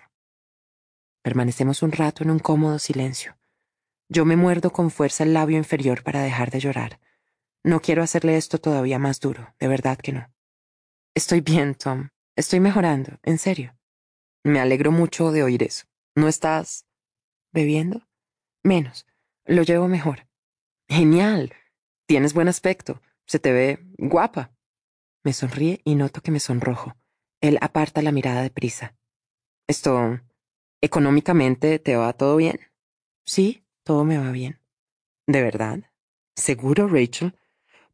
Permanecemos 1.21 1.83
un 1.83 1.93
rato 1.93 2.23
en 2.23 2.31
un 2.31 2.39
cómodo 2.39 2.79
silencio. 2.79 3.37
Yo 4.09 4.25
me 4.25 4.37
muerdo 4.37 4.73
con 4.73 4.91
fuerza 4.91 5.25
el 5.25 5.35
labio 5.35 5.59
inferior 5.59 6.03
para 6.03 6.23
dejar 6.23 6.51
de 6.51 6.61
llorar. 6.61 6.99
No 7.63 7.83
quiero 7.83 8.03
hacerle 8.03 8.39
esto 8.39 8.57
todavía 8.57 8.99
más 8.99 9.21
duro, 9.21 9.55
de 9.59 9.69
verdad 9.69 9.99
que 9.99 10.13
no. 10.13 10.33
Estoy 11.15 11.43
bien, 11.43 11.75
Tom. 11.75 12.09
Estoy 12.37 12.61
mejorando, 12.61 13.19
en 13.23 13.37
serio. 13.37 13.77
Me 14.43 14.59
alegro 14.59 14.91
mucho 14.91 15.33
de 15.33 15.43
oír 15.43 15.63
eso. 15.63 15.85
¿No 16.15 16.27
estás 16.27 16.87
bebiendo? 17.53 18.09
Menos. 18.63 19.07
Lo 19.45 19.63
llevo 19.63 19.89
mejor. 19.89 20.27
Genial. 20.89 21.53
Tienes 22.07 22.33
buen 22.33 22.49
aspecto. 22.49 23.03
Se 23.27 23.39
te 23.39 23.53
ve 23.53 23.79
guapa. 23.99 24.56
Me 25.27 25.33
sonríe 25.33 25.81
y 25.83 25.97
noto 25.97 26.21
que 26.21 26.31
me 26.31 26.39
sonrojo. 26.39 26.95
Él 27.41 27.59
aparta 27.61 28.01
la 28.01 28.13
mirada 28.13 28.43
de 28.43 28.51
prisa. 28.51 28.95
Esto. 29.67 30.21
¿Económicamente 30.81 31.81
te 31.81 31.97
va 31.97 32.13
todo 32.13 32.37
bien? 32.37 32.61
Sí, 33.25 33.65
todo 33.83 34.05
me 34.05 34.19
va 34.19 34.31
bien. 34.31 34.61
¿De 35.27 35.43
verdad? 35.43 35.81
¿Seguro, 36.37 36.87
Rachel? 36.87 37.37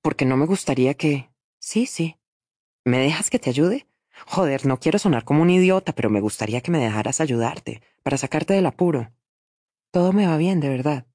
Porque 0.02 0.26
no 0.26 0.36
me 0.36 0.44
gustaría 0.44 0.92
que. 0.92 1.30
Sí, 1.58 1.86
sí. 1.86 2.18
¿Me 2.84 2.98
dejas 2.98 3.30
que 3.30 3.38
te 3.38 3.48
ayude? 3.48 3.86
Joder, 4.26 4.66
no 4.66 4.78
quiero 4.78 4.98
sonar 4.98 5.24
como 5.24 5.40
un 5.40 5.48
idiota, 5.48 5.94
pero 5.94 6.10
me 6.10 6.20
gustaría 6.20 6.60
que 6.60 6.70
me 6.70 6.80
dejaras 6.80 7.22
ayudarte, 7.22 7.80
para 8.02 8.18
sacarte 8.18 8.52
del 8.52 8.66
apuro. 8.66 9.10
Todo 9.90 10.12
me 10.12 10.26
va 10.26 10.36
bien, 10.36 10.60
de 10.60 10.68
verdad. 10.68 11.06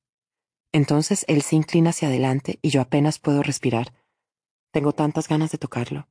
Entonces 0.71 1.25
él 1.27 1.43
se 1.43 1.57
inclina 1.57 1.91
hacia 1.91 2.07
adelante 2.07 2.57
y 2.63 2.69
yo 2.69 2.81
apenas 2.81 3.19
puedo 3.19 3.43
respirar. 3.43 3.93
Tengo 4.77 4.93
tantas 4.93 5.27
ganas 5.27 5.49
de 5.49 5.58
tocarlo. 5.58 6.08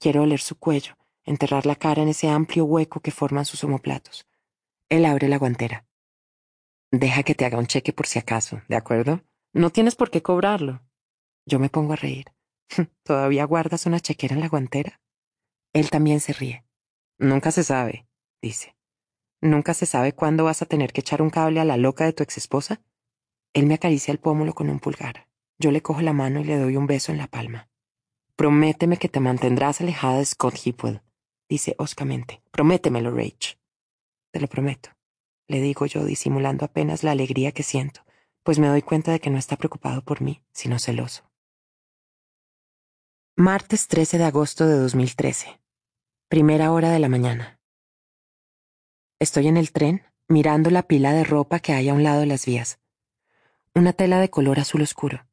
Quiero 0.00 0.22
oler 0.22 0.40
su 0.40 0.58
cuello, 0.58 0.96
enterrar 1.24 1.66
la 1.66 1.76
cara 1.76 2.00
en 2.00 2.08
ese 2.08 2.26
amplio 2.26 2.64
hueco 2.64 3.00
que 3.00 3.10
forman 3.10 3.44
sus 3.44 3.64
omoplatos. 3.64 4.26
Él 4.88 5.04
abre 5.04 5.28
la 5.28 5.36
guantera. 5.36 5.84
Deja 6.90 7.22
que 7.22 7.34
te 7.34 7.44
haga 7.44 7.58
un 7.58 7.66
cheque 7.66 7.92
por 7.92 8.06
si 8.06 8.18
acaso, 8.18 8.62
¿de 8.70 8.76
acuerdo? 8.76 9.22
No 9.52 9.68
tienes 9.68 9.94
por 9.94 10.10
qué 10.10 10.22
cobrarlo. 10.22 10.80
Yo 11.44 11.58
me 11.58 11.68
pongo 11.68 11.92
a 11.92 11.96
reír. 11.96 12.32
¿Todavía 13.02 13.44
guardas 13.44 13.84
una 13.84 14.00
chequera 14.00 14.34
en 14.34 14.40
la 14.40 14.48
guantera? 14.48 15.02
Él 15.74 15.90
también 15.90 16.20
se 16.20 16.32
ríe. 16.32 16.64
Nunca 17.18 17.50
se 17.50 17.62
sabe, 17.62 18.08
dice. 18.40 18.74
¿Nunca 19.42 19.74
se 19.74 19.84
sabe 19.84 20.14
cuándo 20.14 20.44
vas 20.44 20.62
a 20.62 20.66
tener 20.66 20.94
que 20.94 21.02
echar 21.02 21.20
un 21.20 21.28
cable 21.28 21.60
a 21.60 21.66
la 21.66 21.76
loca 21.76 22.06
de 22.06 22.14
tu 22.14 22.22
exesposa? 22.22 22.80
Él 23.52 23.66
me 23.66 23.74
acaricia 23.74 24.12
el 24.12 24.18
pómulo 24.18 24.54
con 24.54 24.70
un 24.70 24.80
pulgar. 24.80 25.25
Yo 25.58 25.70
le 25.70 25.82
cojo 25.82 26.02
la 26.02 26.12
mano 26.12 26.40
y 26.40 26.44
le 26.44 26.58
doy 26.58 26.76
un 26.76 26.86
beso 26.86 27.12
en 27.12 27.18
la 27.18 27.28
palma. 27.28 27.68
Prométeme 28.36 28.98
que 28.98 29.08
te 29.08 29.20
mantendrás 29.20 29.80
alejada 29.80 30.18
de 30.18 30.26
Scott 30.26 30.58
Hipwell, 30.64 31.00
dice 31.48 31.74
hoscamente. 31.78 32.42
Prométemelo, 32.50 33.10
Rach. 33.10 33.56
Te 34.30 34.40
lo 34.40 34.48
prometo, 34.48 34.90
le 35.48 35.60
digo 35.60 35.86
yo, 35.86 36.04
disimulando 36.04 36.64
apenas 36.64 37.02
la 37.02 37.12
alegría 37.12 37.52
que 37.52 37.62
siento, 37.62 38.04
pues 38.42 38.58
me 38.58 38.68
doy 38.68 38.82
cuenta 38.82 39.12
de 39.12 39.20
que 39.20 39.30
no 39.30 39.38
está 39.38 39.56
preocupado 39.56 40.02
por 40.02 40.20
mí, 40.20 40.42
sino 40.52 40.78
celoso. 40.78 41.30
Martes 43.36 43.88
13 43.88 44.18
de 44.18 44.24
agosto 44.24 44.66
de 44.66 44.76
2013. 44.78 45.60
Primera 46.28 46.72
hora 46.72 46.90
de 46.90 46.98
la 46.98 47.08
mañana. 47.08 47.60
Estoy 49.18 49.46
en 49.48 49.56
el 49.56 49.72
tren, 49.72 50.02
mirando 50.28 50.70
la 50.70 50.82
pila 50.82 51.12
de 51.12 51.24
ropa 51.24 51.60
que 51.60 51.72
hay 51.72 51.88
a 51.88 51.94
un 51.94 52.02
lado 52.02 52.20
de 52.20 52.26
las 52.26 52.44
vías. 52.44 52.78
Una 53.74 53.92
tela 53.92 54.20
de 54.20 54.28
color 54.28 54.58
azul 54.58 54.82
oscuro. 54.82 55.26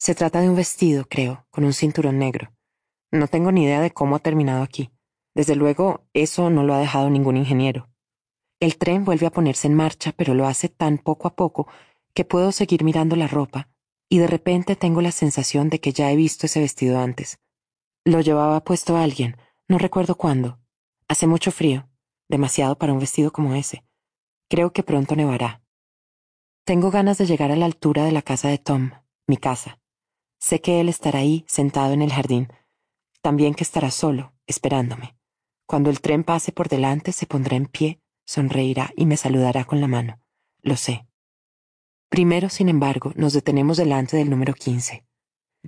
Se 0.00 0.14
trata 0.14 0.40
de 0.40 0.48
un 0.48 0.56
vestido, 0.56 1.04
creo, 1.04 1.46
con 1.50 1.62
un 1.62 1.74
cinturón 1.74 2.18
negro. 2.18 2.54
No 3.12 3.28
tengo 3.28 3.52
ni 3.52 3.64
idea 3.64 3.82
de 3.82 3.90
cómo 3.90 4.16
ha 4.16 4.20
terminado 4.20 4.62
aquí. 4.62 4.90
Desde 5.34 5.56
luego, 5.56 6.06
eso 6.14 6.48
no 6.48 6.62
lo 6.62 6.72
ha 6.72 6.78
dejado 6.78 7.10
ningún 7.10 7.36
ingeniero. 7.36 7.90
El 8.60 8.78
tren 8.78 9.04
vuelve 9.04 9.26
a 9.26 9.30
ponerse 9.30 9.66
en 9.66 9.74
marcha, 9.74 10.12
pero 10.16 10.32
lo 10.32 10.46
hace 10.46 10.70
tan 10.70 10.96
poco 10.96 11.28
a 11.28 11.34
poco 11.36 11.68
que 12.14 12.24
puedo 12.24 12.50
seguir 12.50 12.82
mirando 12.82 13.14
la 13.14 13.28
ropa, 13.28 13.68
y 14.08 14.16
de 14.16 14.26
repente 14.26 14.74
tengo 14.74 15.02
la 15.02 15.12
sensación 15.12 15.68
de 15.68 15.80
que 15.80 15.92
ya 15.92 16.10
he 16.10 16.16
visto 16.16 16.46
ese 16.46 16.60
vestido 16.60 16.98
antes. 16.98 17.38
Lo 18.06 18.20
llevaba 18.20 18.64
puesto 18.64 18.96
alguien, 18.96 19.36
no 19.68 19.76
recuerdo 19.76 20.14
cuándo. 20.14 20.58
Hace 21.08 21.26
mucho 21.26 21.52
frío, 21.52 21.90
demasiado 22.26 22.78
para 22.78 22.94
un 22.94 23.00
vestido 23.00 23.32
como 23.32 23.54
ese. 23.54 23.84
Creo 24.48 24.72
que 24.72 24.82
pronto 24.82 25.14
nevará. 25.14 25.62
Tengo 26.64 26.90
ganas 26.90 27.18
de 27.18 27.26
llegar 27.26 27.52
a 27.52 27.56
la 27.56 27.66
altura 27.66 28.04
de 28.04 28.12
la 28.12 28.22
casa 28.22 28.48
de 28.48 28.56
Tom, 28.56 28.92
mi 29.26 29.36
casa. 29.36 29.79
Sé 30.40 30.60
que 30.62 30.80
él 30.80 30.88
estará 30.88 31.18
ahí, 31.18 31.44
sentado 31.46 31.92
en 31.92 32.00
el 32.00 32.12
jardín. 32.12 32.48
También 33.20 33.54
que 33.54 33.62
estará 33.62 33.90
solo, 33.90 34.32
esperándome. 34.46 35.14
Cuando 35.66 35.90
el 35.90 36.00
tren 36.00 36.24
pase 36.24 36.50
por 36.50 36.68
delante, 36.68 37.12
se 37.12 37.26
pondrá 37.26 37.56
en 37.56 37.66
pie, 37.66 38.00
sonreirá 38.24 38.90
y 38.96 39.04
me 39.04 39.18
saludará 39.18 39.64
con 39.64 39.82
la 39.82 39.86
mano. 39.86 40.18
Lo 40.62 40.76
sé. 40.76 41.06
Primero, 42.08 42.48
sin 42.48 42.70
embargo, 42.70 43.12
nos 43.16 43.34
detenemos 43.34 43.76
delante 43.76 44.16
del 44.16 44.30
número 44.30 44.54
15. 44.54 45.04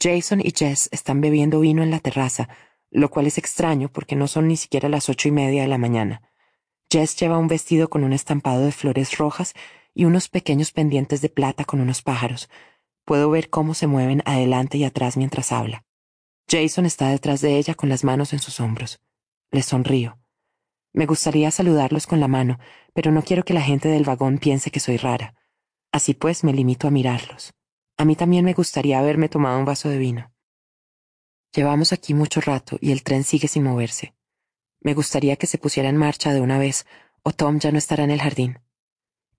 Jason 0.01 0.41
y 0.41 0.53
Jess 0.57 0.89
están 0.91 1.21
bebiendo 1.21 1.61
vino 1.61 1.83
en 1.83 1.91
la 1.91 2.01
terraza, 2.01 2.49
lo 2.91 3.11
cual 3.11 3.27
es 3.27 3.37
extraño 3.37 3.91
porque 3.93 4.17
no 4.17 4.27
son 4.27 4.49
ni 4.49 4.57
siquiera 4.57 4.89
las 4.89 5.09
ocho 5.11 5.29
y 5.29 5.33
media 5.33 5.63
de 5.63 5.69
la 5.69 5.79
mañana. 5.79 6.23
Jess 6.91 7.15
lleva 7.17 7.39
un 7.39 7.47
vestido 7.47 7.89
con 7.89 8.05
un 8.05 8.15
estampado 8.15 8.65
de 8.65 8.73
flores 8.73 9.19
rojas 9.19 9.53
y 9.95 10.07
unos 10.07 10.29
pequeños 10.29 10.73
pendientes 10.73 11.21
de 11.21 11.29
plata 11.29 11.65
con 11.65 11.81
unos 11.81 12.03
pájaros, 12.03 12.49
Puedo 13.05 13.31
ver 13.31 13.51
cómo 13.51 13.75
se 13.75 13.87
mueven 13.87 14.23
adelante 14.25 14.79
y 14.79 14.85
atrás 14.85 15.17
mientras 15.17 15.53
habla. 15.53 15.85
Jason 16.49 16.87
está 16.87 17.09
detrás 17.09 17.41
de 17.41 17.57
ella 17.57 17.75
con 17.75 17.89
las 17.89 18.05
manos 18.05 18.33
en 18.33 18.39
sus 18.39 18.61
hombros. 18.61 19.01
Le 19.51 19.63
sonrío. 19.63 20.19
Me 20.93 21.07
gustaría 21.07 21.51
saludarlos 21.51 22.07
con 22.07 22.21
la 22.21 22.29
mano, 22.29 22.59
pero 22.93 23.11
no 23.11 23.23
quiero 23.23 23.45
que 23.45 23.55
la 23.55 23.63
gente 23.63 23.89
del 23.89 24.05
vagón 24.05 24.39
piense 24.39 24.71
que 24.71 24.81
soy 24.81 24.99
rara. 24.99 25.35
Así 25.91 26.15
pues 26.15 26.45
me 26.45 26.53
limito 26.53 26.87
a 26.87 26.91
mirarlos. 26.91 27.55
A 27.97 28.05
mí 28.05 28.17
también 28.17 28.45
me 28.45 28.53
gustaría 28.53 28.99
haberme 28.99 29.29
tomado 29.29 29.59
un 29.59 29.65
vaso 29.65 29.89
de 29.89 29.99
vino. 29.99 30.33
Llevamos 31.55 31.93
aquí 31.93 32.15
mucho 32.15 32.41
rato 32.41 32.79
y 32.81 32.93
el 32.93 33.03
tren 33.03 33.25
sigue 33.25 33.49
sin 33.49 33.65
moverse. 33.65 34.15
Me 34.81 34.95
gustaría 34.95 35.37
que 35.37 35.47
se 35.47 35.59
pusiera 35.59 35.89
en 35.89 35.97
marcha 35.97 36.33
de 36.33 36.41
una 36.41 36.59
vez, 36.59 36.87
o 37.23 37.33
Tom 37.33 37.59
ya 37.59 37.71
no 37.71 37.79
estará 37.79 38.05
en 38.05 38.11
el 38.11 38.21
jardín. 38.21 38.59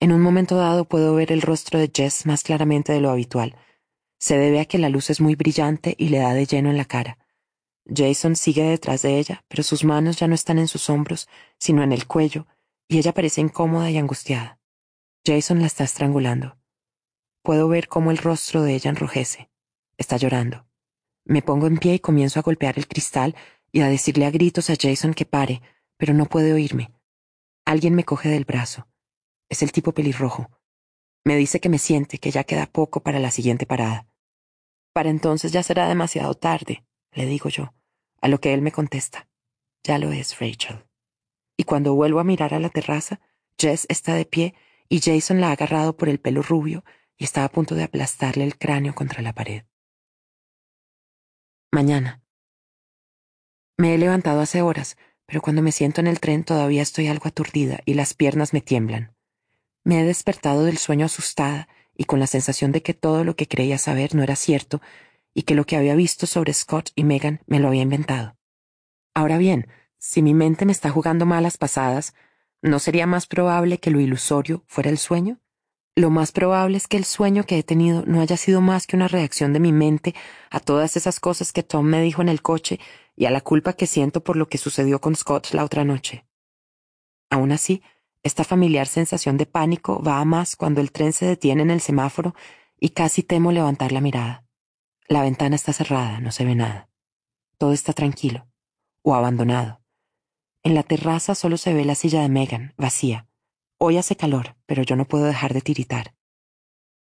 En 0.04 0.12
un 0.12 0.20
momento 0.20 0.56
dado 0.56 0.84
puedo 0.84 1.14
ver 1.14 1.32
el 1.32 1.40
rostro 1.40 1.78
de 1.78 1.90
Jess 1.90 2.26
más 2.26 2.42
claramente 2.42 2.92
de 2.92 3.00
lo 3.00 3.08
habitual. 3.08 3.56
Se 4.18 4.36
debe 4.36 4.60
a 4.60 4.66
que 4.66 4.76
la 4.76 4.90
luz 4.90 5.08
es 5.08 5.18
muy 5.18 5.34
brillante 5.34 5.94
y 5.96 6.10
le 6.10 6.18
da 6.18 6.34
de 6.34 6.44
lleno 6.44 6.68
en 6.68 6.76
la 6.76 6.84
cara. 6.84 7.16
Jason 7.86 8.36
sigue 8.36 8.64
detrás 8.64 9.00
de 9.00 9.18
ella, 9.18 9.46
pero 9.48 9.62
sus 9.62 9.82
manos 9.82 10.18
ya 10.18 10.28
no 10.28 10.34
están 10.34 10.58
en 10.58 10.68
sus 10.68 10.90
hombros, 10.90 11.26
sino 11.58 11.82
en 11.82 11.90
el 11.90 12.06
cuello, 12.06 12.46
y 12.86 12.98
ella 12.98 13.14
parece 13.14 13.40
incómoda 13.40 13.90
y 13.90 13.96
angustiada. 13.96 14.60
Jason 15.24 15.60
la 15.60 15.68
está 15.68 15.84
estrangulando. 15.84 16.58
Puedo 17.42 17.66
ver 17.68 17.88
cómo 17.88 18.10
el 18.10 18.18
rostro 18.18 18.60
de 18.60 18.74
ella 18.74 18.90
enrojece. 18.90 19.48
Está 19.96 20.18
llorando. 20.18 20.66
Me 21.24 21.40
pongo 21.40 21.66
en 21.66 21.78
pie 21.78 21.94
y 21.94 21.98
comienzo 22.00 22.40
a 22.40 22.42
golpear 22.42 22.74
el 22.76 22.88
cristal 22.88 23.34
y 23.72 23.80
a 23.80 23.88
decirle 23.88 24.26
a 24.26 24.30
gritos 24.30 24.68
a 24.68 24.74
Jason 24.78 25.14
que 25.14 25.24
pare, 25.24 25.62
pero 25.96 26.12
no 26.12 26.26
puede 26.26 26.52
oírme. 26.52 26.92
Alguien 27.64 27.94
me 27.94 28.04
coge 28.04 28.28
del 28.28 28.44
brazo. 28.44 28.86
Es 29.54 29.62
el 29.62 29.70
tipo 29.70 29.92
pelirrojo. 29.92 30.50
Me 31.24 31.36
dice 31.36 31.60
que 31.60 31.68
me 31.68 31.78
siente, 31.78 32.18
que 32.18 32.32
ya 32.32 32.42
queda 32.42 32.66
poco 32.66 33.04
para 33.04 33.20
la 33.20 33.30
siguiente 33.30 33.66
parada. 33.66 34.08
Para 34.92 35.10
entonces 35.10 35.52
ya 35.52 35.62
será 35.62 35.86
demasiado 35.86 36.34
tarde, 36.34 36.84
le 37.12 37.24
digo 37.26 37.48
yo, 37.50 37.72
a 38.20 38.26
lo 38.26 38.40
que 38.40 38.52
él 38.52 38.62
me 38.62 38.72
contesta. 38.72 39.28
Ya 39.84 40.00
lo 40.00 40.10
es, 40.10 40.40
Rachel. 40.40 40.84
Y 41.56 41.62
cuando 41.62 41.94
vuelvo 41.94 42.18
a 42.18 42.24
mirar 42.24 42.52
a 42.52 42.58
la 42.58 42.68
terraza, 42.68 43.20
Jess 43.56 43.86
está 43.88 44.16
de 44.16 44.24
pie 44.24 44.56
y 44.88 45.00
Jason 45.00 45.40
la 45.40 45.50
ha 45.50 45.52
agarrado 45.52 45.96
por 45.96 46.08
el 46.08 46.18
pelo 46.18 46.42
rubio 46.42 46.84
y 47.16 47.22
está 47.22 47.44
a 47.44 47.48
punto 47.48 47.76
de 47.76 47.84
aplastarle 47.84 48.42
el 48.42 48.58
cráneo 48.58 48.96
contra 48.96 49.22
la 49.22 49.34
pared. 49.34 49.62
Mañana. 51.70 52.24
Me 53.78 53.94
he 53.94 53.98
levantado 53.98 54.40
hace 54.40 54.62
horas, 54.62 54.96
pero 55.26 55.42
cuando 55.42 55.62
me 55.62 55.70
siento 55.70 56.00
en 56.00 56.08
el 56.08 56.18
tren 56.18 56.42
todavía 56.42 56.82
estoy 56.82 57.06
algo 57.06 57.28
aturdida 57.28 57.78
y 57.84 57.94
las 57.94 58.14
piernas 58.14 58.52
me 58.52 58.60
tiemblan. 58.60 59.14
Me 59.84 60.00
he 60.00 60.04
despertado 60.04 60.64
del 60.64 60.78
sueño 60.78 61.06
asustada 61.06 61.68
y 61.94 62.04
con 62.04 62.18
la 62.18 62.26
sensación 62.26 62.72
de 62.72 62.82
que 62.82 62.94
todo 62.94 63.22
lo 63.22 63.36
que 63.36 63.46
creía 63.46 63.78
saber 63.78 64.14
no 64.14 64.22
era 64.22 64.34
cierto 64.34 64.80
y 65.34 65.42
que 65.42 65.54
lo 65.54 65.66
que 65.66 65.76
había 65.76 65.94
visto 65.94 66.26
sobre 66.26 66.54
Scott 66.54 66.90
y 66.94 67.04
Megan 67.04 67.42
me 67.46 67.60
lo 67.60 67.68
había 67.68 67.82
inventado. 67.82 68.36
Ahora 69.14 69.36
bien, 69.38 69.68
si 69.98 70.22
mi 70.22 70.34
mente 70.34 70.64
me 70.64 70.72
está 70.72 70.90
jugando 70.90 71.26
malas 71.26 71.58
pasadas, 71.58 72.14
¿no 72.62 72.78
sería 72.78 73.06
más 73.06 73.26
probable 73.26 73.78
que 73.78 73.90
lo 73.90 74.00
ilusorio 74.00 74.64
fuera 74.66 74.90
el 74.90 74.98
sueño? 74.98 75.40
Lo 75.96 76.10
más 76.10 76.32
probable 76.32 76.76
es 76.76 76.88
que 76.88 76.96
el 76.96 77.04
sueño 77.04 77.44
que 77.44 77.58
he 77.58 77.62
tenido 77.62 78.04
no 78.06 78.20
haya 78.20 78.36
sido 78.36 78.60
más 78.60 78.86
que 78.86 78.96
una 78.96 79.06
reacción 79.06 79.52
de 79.52 79.60
mi 79.60 79.72
mente 79.72 80.14
a 80.50 80.58
todas 80.58 80.96
esas 80.96 81.20
cosas 81.20 81.52
que 81.52 81.62
Tom 81.62 81.86
me 81.86 82.02
dijo 82.02 82.20
en 82.20 82.28
el 82.28 82.42
coche 82.42 82.80
y 83.14 83.26
a 83.26 83.30
la 83.30 83.40
culpa 83.40 83.74
que 83.74 83.86
siento 83.86 84.24
por 84.24 84.36
lo 84.36 84.48
que 84.48 84.58
sucedió 84.58 85.00
con 85.00 85.14
Scott 85.14 85.52
la 85.52 85.64
otra 85.64 85.84
noche. 85.84 86.26
Aún 87.30 87.52
así, 87.52 87.82
esta 88.24 88.42
familiar 88.42 88.88
sensación 88.88 89.36
de 89.36 89.44
pánico 89.44 90.02
va 90.02 90.18
a 90.18 90.24
más 90.24 90.56
cuando 90.56 90.80
el 90.80 90.90
tren 90.90 91.12
se 91.12 91.26
detiene 91.26 91.62
en 91.62 91.70
el 91.70 91.82
semáforo 91.82 92.34
y 92.80 92.88
casi 92.88 93.22
temo 93.22 93.52
levantar 93.52 93.92
la 93.92 94.00
mirada. 94.00 94.46
La 95.06 95.22
ventana 95.22 95.54
está 95.54 95.74
cerrada, 95.74 96.20
no 96.20 96.32
se 96.32 96.46
ve 96.46 96.54
nada. 96.54 96.88
Todo 97.58 97.72
está 97.72 97.92
tranquilo 97.92 98.48
o 99.02 99.14
abandonado. 99.14 99.82
En 100.62 100.74
la 100.74 100.82
terraza 100.82 101.34
solo 101.34 101.58
se 101.58 101.74
ve 101.74 101.84
la 101.84 101.94
silla 101.94 102.22
de 102.22 102.30
Megan, 102.30 102.72
vacía. 102.78 103.28
Hoy 103.76 103.98
hace 103.98 104.16
calor, 104.16 104.56
pero 104.64 104.82
yo 104.82 104.96
no 104.96 105.04
puedo 105.04 105.24
dejar 105.24 105.52
de 105.52 105.60
tiritar. 105.60 106.14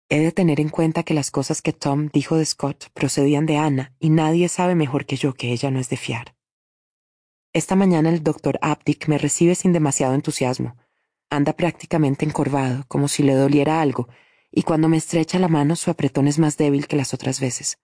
He 0.09 0.21
de 0.21 0.31
tener 0.31 0.61
en 0.61 0.69
cuenta 0.69 1.03
que 1.03 1.15
las 1.15 1.33
cosas 1.33 1.61
que 1.61 1.73
Tom 1.73 2.11
dijo 2.13 2.37
de 2.37 2.47
Scott 2.47 2.91
procedían 2.95 3.45
de 3.45 3.57
Anna 3.57 3.93
y 3.99 4.11
nadie 4.11 4.49
sabe 4.49 4.77
mejor 4.77 5.05
que 5.05 5.17
yo 5.17 5.35
que 5.35 5.51
ella 5.51 5.73
no 5.73 5.81
es 5.81 5.89
de 5.89 5.97
fiar. 5.97 6.37
Esta 7.53 7.75
mañana 7.75 8.09
el 8.09 8.23
doctor 8.23 8.61
Aptic 8.63 9.09
me 9.09 9.19
recibe 9.19 9.57
sin 9.57 9.73
demasiado 9.73 10.15
entusiasmo. 10.15 10.77
Anda 11.31 11.53
prácticamente 11.53 12.25
encorvado, 12.25 12.85
como 12.89 13.09
si 13.09 13.23
le 13.23 13.35
doliera 13.35 13.81
algo, 13.81 14.09
y 14.51 14.63
cuando 14.63 14.89
me 14.89 14.97
estrecha 14.97 15.39
la 15.39 15.49
mano 15.49 15.77
su 15.77 15.91
apretón 15.91 16.27
es 16.27 16.39
más 16.39 16.57
débil 16.57 16.87
que 16.87 16.97
las 16.97 17.13
otras 17.13 17.39
veces. 17.41 17.79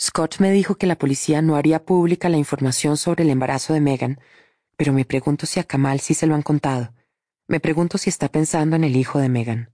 Scott 0.00 0.38
me 0.38 0.50
dijo 0.50 0.76
que 0.76 0.86
la 0.86 0.96
policía 0.96 1.42
no 1.42 1.56
haría 1.56 1.84
pública 1.84 2.28
la 2.28 2.36
información 2.36 2.96
sobre 2.96 3.24
el 3.24 3.30
embarazo 3.30 3.72
de 3.72 3.80
Megan, 3.80 4.20
pero 4.76 4.92
me 4.92 5.04
pregunto 5.04 5.46
si 5.46 5.58
a 5.58 5.64
Kamal 5.64 6.00
sí 6.00 6.14
se 6.14 6.26
lo 6.26 6.34
han 6.34 6.42
contado. 6.42 6.92
Me 7.48 7.60
pregunto 7.60 7.98
si 7.98 8.10
está 8.10 8.28
pensando 8.28 8.76
en 8.76 8.84
el 8.84 8.94
hijo 8.94 9.18
de 9.18 9.30
Megan. 9.30 9.72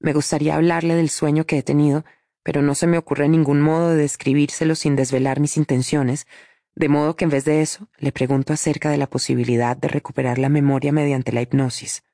Me 0.00 0.12
gustaría 0.12 0.56
hablarle 0.56 0.94
del 0.94 1.10
sueño 1.10 1.44
que 1.44 1.58
he 1.58 1.62
tenido, 1.62 2.04
pero 2.42 2.62
no 2.62 2.74
se 2.74 2.86
me 2.86 2.98
ocurre 2.98 3.28
ningún 3.28 3.60
modo 3.60 3.90
de 3.90 3.96
describírselo 3.96 4.74
sin 4.74 4.96
desvelar 4.96 5.38
mis 5.38 5.56
intenciones, 5.56 6.26
de 6.74 6.88
modo 6.88 7.16
que 7.16 7.24
en 7.24 7.30
vez 7.30 7.44
de 7.44 7.62
eso 7.62 7.88
le 7.98 8.12
pregunto 8.12 8.52
acerca 8.52 8.90
de 8.90 8.98
la 8.98 9.06
posibilidad 9.06 9.76
de 9.76 9.88
recuperar 9.88 10.38
la 10.38 10.48
memoria 10.48 10.92
mediante 10.92 11.32
la 11.32 11.42
hipnosis. 11.42 12.04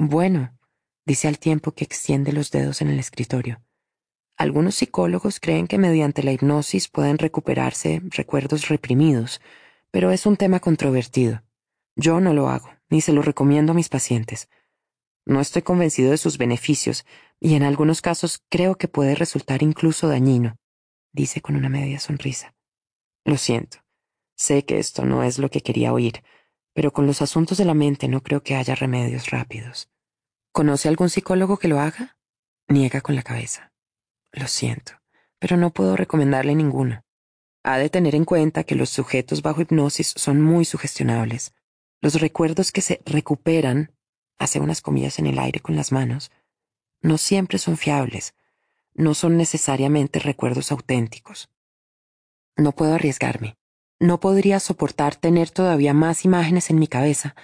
Bueno, 0.00 0.56
dice 1.04 1.26
al 1.26 1.40
tiempo 1.40 1.72
que 1.72 1.82
extiende 1.82 2.32
los 2.32 2.52
dedos 2.52 2.82
en 2.82 2.88
el 2.88 3.00
escritorio. 3.00 3.60
Algunos 4.36 4.76
psicólogos 4.76 5.40
creen 5.40 5.66
que 5.66 5.76
mediante 5.76 6.22
la 6.22 6.30
hipnosis 6.30 6.86
pueden 6.86 7.18
recuperarse 7.18 8.00
recuerdos 8.04 8.68
reprimidos, 8.68 9.40
pero 9.90 10.12
es 10.12 10.24
un 10.24 10.36
tema 10.36 10.60
controvertido. 10.60 11.42
Yo 11.96 12.20
no 12.20 12.32
lo 12.32 12.48
hago, 12.48 12.70
ni 12.88 13.00
se 13.00 13.12
lo 13.12 13.22
recomiendo 13.22 13.72
a 13.72 13.74
mis 13.74 13.88
pacientes. 13.88 14.48
No 15.26 15.40
estoy 15.40 15.62
convencido 15.62 16.12
de 16.12 16.18
sus 16.18 16.38
beneficios, 16.38 17.04
y 17.40 17.56
en 17.56 17.64
algunos 17.64 18.00
casos 18.00 18.44
creo 18.48 18.76
que 18.76 18.86
puede 18.86 19.16
resultar 19.16 19.64
incluso 19.64 20.06
dañino, 20.06 20.58
dice 21.12 21.40
con 21.40 21.56
una 21.56 21.68
media 21.68 21.98
sonrisa. 21.98 22.54
Lo 23.24 23.36
siento. 23.36 23.78
Sé 24.36 24.64
que 24.64 24.78
esto 24.78 25.04
no 25.04 25.24
es 25.24 25.40
lo 25.40 25.50
que 25.50 25.60
quería 25.60 25.92
oír, 25.92 26.22
pero 26.78 26.92
con 26.92 27.08
los 27.08 27.22
asuntos 27.22 27.58
de 27.58 27.64
la 27.64 27.74
mente 27.74 28.06
no 28.06 28.22
creo 28.22 28.44
que 28.44 28.54
haya 28.54 28.76
remedios 28.76 29.30
rápidos. 29.30 29.90
¿Conoce 30.52 30.86
algún 30.86 31.10
psicólogo 31.10 31.56
que 31.56 31.66
lo 31.66 31.80
haga? 31.80 32.16
Niega 32.68 33.00
con 33.00 33.16
la 33.16 33.24
cabeza. 33.24 33.72
Lo 34.30 34.46
siento, 34.46 34.92
pero 35.40 35.56
no 35.56 35.70
puedo 35.70 35.96
recomendarle 35.96 36.54
ninguno. 36.54 37.04
Ha 37.64 37.78
de 37.78 37.90
tener 37.90 38.14
en 38.14 38.24
cuenta 38.24 38.62
que 38.62 38.76
los 38.76 38.90
sujetos 38.90 39.42
bajo 39.42 39.60
hipnosis 39.60 40.12
son 40.14 40.40
muy 40.40 40.64
sugestionables. 40.64 41.52
Los 42.00 42.20
recuerdos 42.20 42.70
que 42.70 42.80
se 42.80 43.02
recuperan 43.04 43.90
hace 44.38 44.60
unas 44.60 44.80
comillas 44.80 45.18
en 45.18 45.26
el 45.26 45.40
aire 45.40 45.58
con 45.58 45.74
las 45.74 45.90
manos, 45.90 46.30
no 47.02 47.18
siempre 47.18 47.58
son 47.58 47.76
fiables, 47.76 48.36
no 48.94 49.14
son 49.14 49.36
necesariamente 49.36 50.20
recuerdos 50.20 50.70
auténticos. 50.70 51.50
No 52.56 52.70
puedo 52.70 52.94
arriesgarme. 52.94 53.57
No 54.00 54.20
podría 54.20 54.60
soportar 54.60 55.16
tener 55.16 55.50
todavía 55.50 55.92
más 55.92 56.24
imágenes 56.24 56.70
en 56.70 56.78
mi 56.78 56.86
cabeza, 56.86 57.34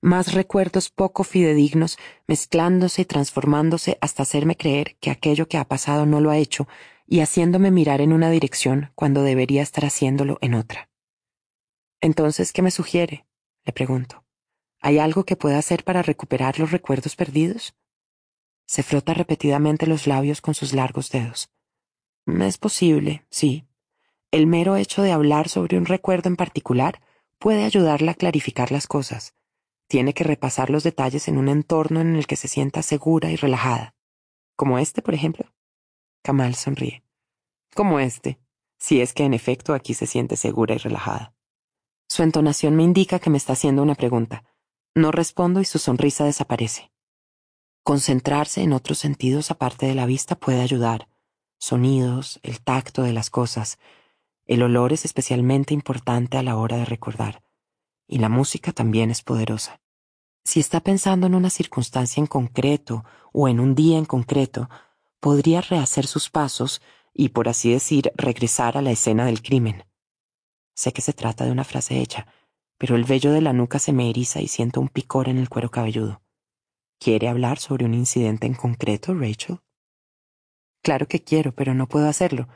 más 0.00 0.32
recuerdos 0.32 0.90
poco 0.90 1.24
fidedignos, 1.24 1.98
mezclándose 2.26 3.02
y 3.02 3.04
transformándose 3.04 3.98
hasta 4.00 4.22
hacerme 4.22 4.56
creer 4.56 4.96
que 5.00 5.10
aquello 5.10 5.48
que 5.48 5.58
ha 5.58 5.64
pasado 5.64 6.06
no 6.06 6.20
lo 6.20 6.30
ha 6.30 6.38
hecho 6.38 6.68
y 7.06 7.20
haciéndome 7.20 7.70
mirar 7.70 8.00
en 8.00 8.12
una 8.12 8.30
dirección 8.30 8.92
cuando 8.94 9.22
debería 9.22 9.62
estar 9.62 9.84
haciéndolo 9.84 10.38
en 10.40 10.54
otra. 10.54 10.88
Entonces, 12.00 12.52
¿qué 12.52 12.62
me 12.62 12.70
sugiere? 12.70 13.26
le 13.64 13.72
pregunto. 13.72 14.24
¿Hay 14.80 14.98
algo 14.98 15.24
que 15.24 15.36
pueda 15.36 15.58
hacer 15.58 15.84
para 15.84 16.02
recuperar 16.02 16.58
los 16.58 16.70
recuerdos 16.70 17.16
perdidos? 17.16 17.74
Se 18.66 18.82
frota 18.82 19.14
repetidamente 19.14 19.86
los 19.86 20.06
labios 20.06 20.40
con 20.40 20.54
sus 20.54 20.72
largos 20.72 21.10
dedos. 21.10 21.50
Es 22.26 22.58
posible, 22.58 23.26
sí. 23.30 23.67
El 24.30 24.46
mero 24.46 24.76
hecho 24.76 25.00
de 25.02 25.12
hablar 25.12 25.48
sobre 25.48 25.78
un 25.78 25.86
recuerdo 25.86 26.28
en 26.28 26.36
particular 26.36 27.00
puede 27.38 27.64
ayudarla 27.64 28.12
a 28.12 28.14
clarificar 28.14 28.70
las 28.70 28.86
cosas. 28.86 29.34
Tiene 29.86 30.12
que 30.12 30.22
repasar 30.22 30.68
los 30.68 30.82
detalles 30.82 31.28
en 31.28 31.38
un 31.38 31.48
entorno 31.48 32.00
en 32.00 32.14
el 32.14 32.26
que 32.26 32.36
se 32.36 32.46
sienta 32.46 32.82
segura 32.82 33.30
y 33.30 33.36
relajada. 33.36 33.94
Como 34.54 34.78
este, 34.78 35.00
por 35.00 35.14
ejemplo. 35.14 35.46
Kamal 36.22 36.56
sonríe. 36.56 37.02
Como 37.74 38.00
este, 38.00 38.38
si 38.78 39.00
es 39.00 39.14
que 39.14 39.24
en 39.24 39.32
efecto 39.32 39.72
aquí 39.72 39.94
se 39.94 40.06
siente 40.06 40.36
segura 40.36 40.74
y 40.74 40.78
relajada. 40.78 41.34
Su 42.06 42.22
entonación 42.22 42.76
me 42.76 42.82
indica 42.82 43.18
que 43.18 43.30
me 43.30 43.38
está 43.38 43.54
haciendo 43.54 43.82
una 43.82 43.94
pregunta. 43.94 44.44
No 44.94 45.10
respondo 45.10 45.60
y 45.60 45.64
su 45.64 45.78
sonrisa 45.78 46.24
desaparece. 46.24 46.90
Concentrarse 47.82 48.60
en 48.60 48.74
otros 48.74 48.98
sentidos 48.98 49.50
aparte 49.50 49.86
de 49.86 49.94
la 49.94 50.04
vista 50.04 50.34
puede 50.34 50.60
ayudar. 50.60 51.08
Sonidos, 51.58 52.40
el 52.42 52.60
tacto 52.60 53.02
de 53.02 53.14
las 53.14 53.30
cosas. 53.30 53.78
El 54.48 54.62
olor 54.62 54.94
es 54.94 55.04
especialmente 55.04 55.74
importante 55.74 56.38
a 56.38 56.42
la 56.42 56.56
hora 56.56 56.78
de 56.78 56.86
recordar. 56.86 57.44
Y 58.06 58.18
la 58.18 58.30
música 58.30 58.72
también 58.72 59.10
es 59.10 59.22
poderosa. 59.22 59.82
Si 60.42 60.58
está 60.58 60.80
pensando 60.80 61.26
en 61.26 61.34
una 61.34 61.50
circunstancia 61.50 62.22
en 62.22 62.26
concreto 62.26 63.04
o 63.30 63.48
en 63.48 63.60
un 63.60 63.74
día 63.74 63.98
en 63.98 64.06
concreto, 64.06 64.70
podría 65.20 65.60
rehacer 65.60 66.06
sus 66.06 66.30
pasos 66.30 66.80
y, 67.12 67.28
por 67.28 67.50
así 67.50 67.70
decir, 67.70 68.10
regresar 68.16 68.78
a 68.78 68.82
la 68.82 68.90
escena 68.90 69.26
del 69.26 69.42
crimen. 69.42 69.84
Sé 70.74 70.94
que 70.94 71.02
se 71.02 71.12
trata 71.12 71.44
de 71.44 71.52
una 71.52 71.64
frase 71.64 72.00
hecha, 72.00 72.26
pero 72.78 72.96
el 72.96 73.04
vello 73.04 73.32
de 73.32 73.42
la 73.42 73.52
nuca 73.52 73.78
se 73.78 73.92
me 73.92 74.08
eriza 74.08 74.40
y 74.40 74.48
siento 74.48 74.80
un 74.80 74.88
picor 74.88 75.28
en 75.28 75.36
el 75.36 75.50
cuero 75.50 75.70
cabelludo. 75.70 76.22
¿Quiere 76.98 77.28
hablar 77.28 77.58
sobre 77.58 77.84
un 77.84 77.92
incidente 77.92 78.46
en 78.46 78.54
concreto, 78.54 79.12
Rachel? 79.12 79.60
Claro 80.82 81.06
que 81.06 81.22
quiero, 81.22 81.52
pero 81.54 81.74
no 81.74 81.86
puedo 81.86 82.08
hacerlo. 82.08 82.48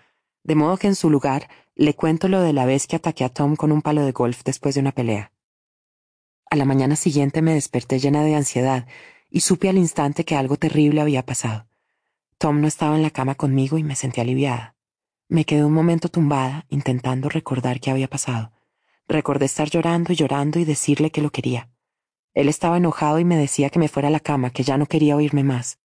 De 0.42 0.55
modo 0.55 0.78
que 0.78 0.87
en 0.87 0.94
su 0.94 1.10
lugar 1.10 1.49
le 1.74 1.94
cuento 1.94 2.28
lo 2.28 2.40
de 2.42 2.53
la 2.53 2.67
vez 2.67 2.87
que 2.87 2.97
ataqué 2.97 3.24
a 3.24 3.28
Tom 3.31 3.56
con 3.56 3.72
un 3.72 3.83
palo 3.83 4.05
de 4.05 4.12
golf 4.12 4.42
después 4.44 4.74
de 4.74 4.81
una 4.81 4.92
pelea. 4.92 5.33
A 6.51 6.56
la 6.56 6.67
mañana 6.67 6.97
siguiente 6.97 7.40
me 7.40 7.55
desperté 7.55 7.99
llena 7.99 8.22
de 8.22 8.35
ansiedad 8.35 8.87
y 9.31 9.40
supe 9.40 9.71
al 9.71 9.78
instante 9.78 10.24
que 10.24 10.37
algo 10.37 10.56
terrible 10.56 11.01
había 11.01 11.24
pasado. 11.24 11.67
Tom 12.37 12.60
no 12.60 12.69
estaba 12.69 12.94
en 12.97 13.03
la 13.03 13.10
cama 13.10 13.35
conmigo 13.35 13.78
y 13.78 13.85
me 13.85 13.97
sentí 13.97 14.21
aliviada. 14.21 14.76
Me 15.28 15.47
quedé 15.47 15.65
un 15.65 15.72
momento 15.72 16.10
tumbada, 16.10 16.67
intentando 16.69 17.31
recordar 17.31 17.81
qué 17.81 17.90
había 17.90 18.08
pasado. 18.08 18.53
Recordé 19.08 19.47
estar 19.47 19.71
llorando 19.71 20.12
y 20.12 20.17
llorando 20.17 20.58
y 20.58 20.67
decirle 20.67 21.10
que 21.10 21.22
lo 21.22 21.31
quería. 21.31 21.71
Él 22.35 22.49
estaba 22.49 22.76
enojado 22.76 23.19
y 23.19 23.24
me 23.24 23.37
decía 23.37 23.71
que 23.71 23.78
me 23.78 23.88
fuera 23.88 24.08
a 24.08 24.10
la 24.10 24.21
cama, 24.21 24.51
que 24.51 24.62
ya 24.62 24.76
no 24.76 24.87
quería 24.87 25.17
oírme 25.17 25.44
más. 25.44 25.78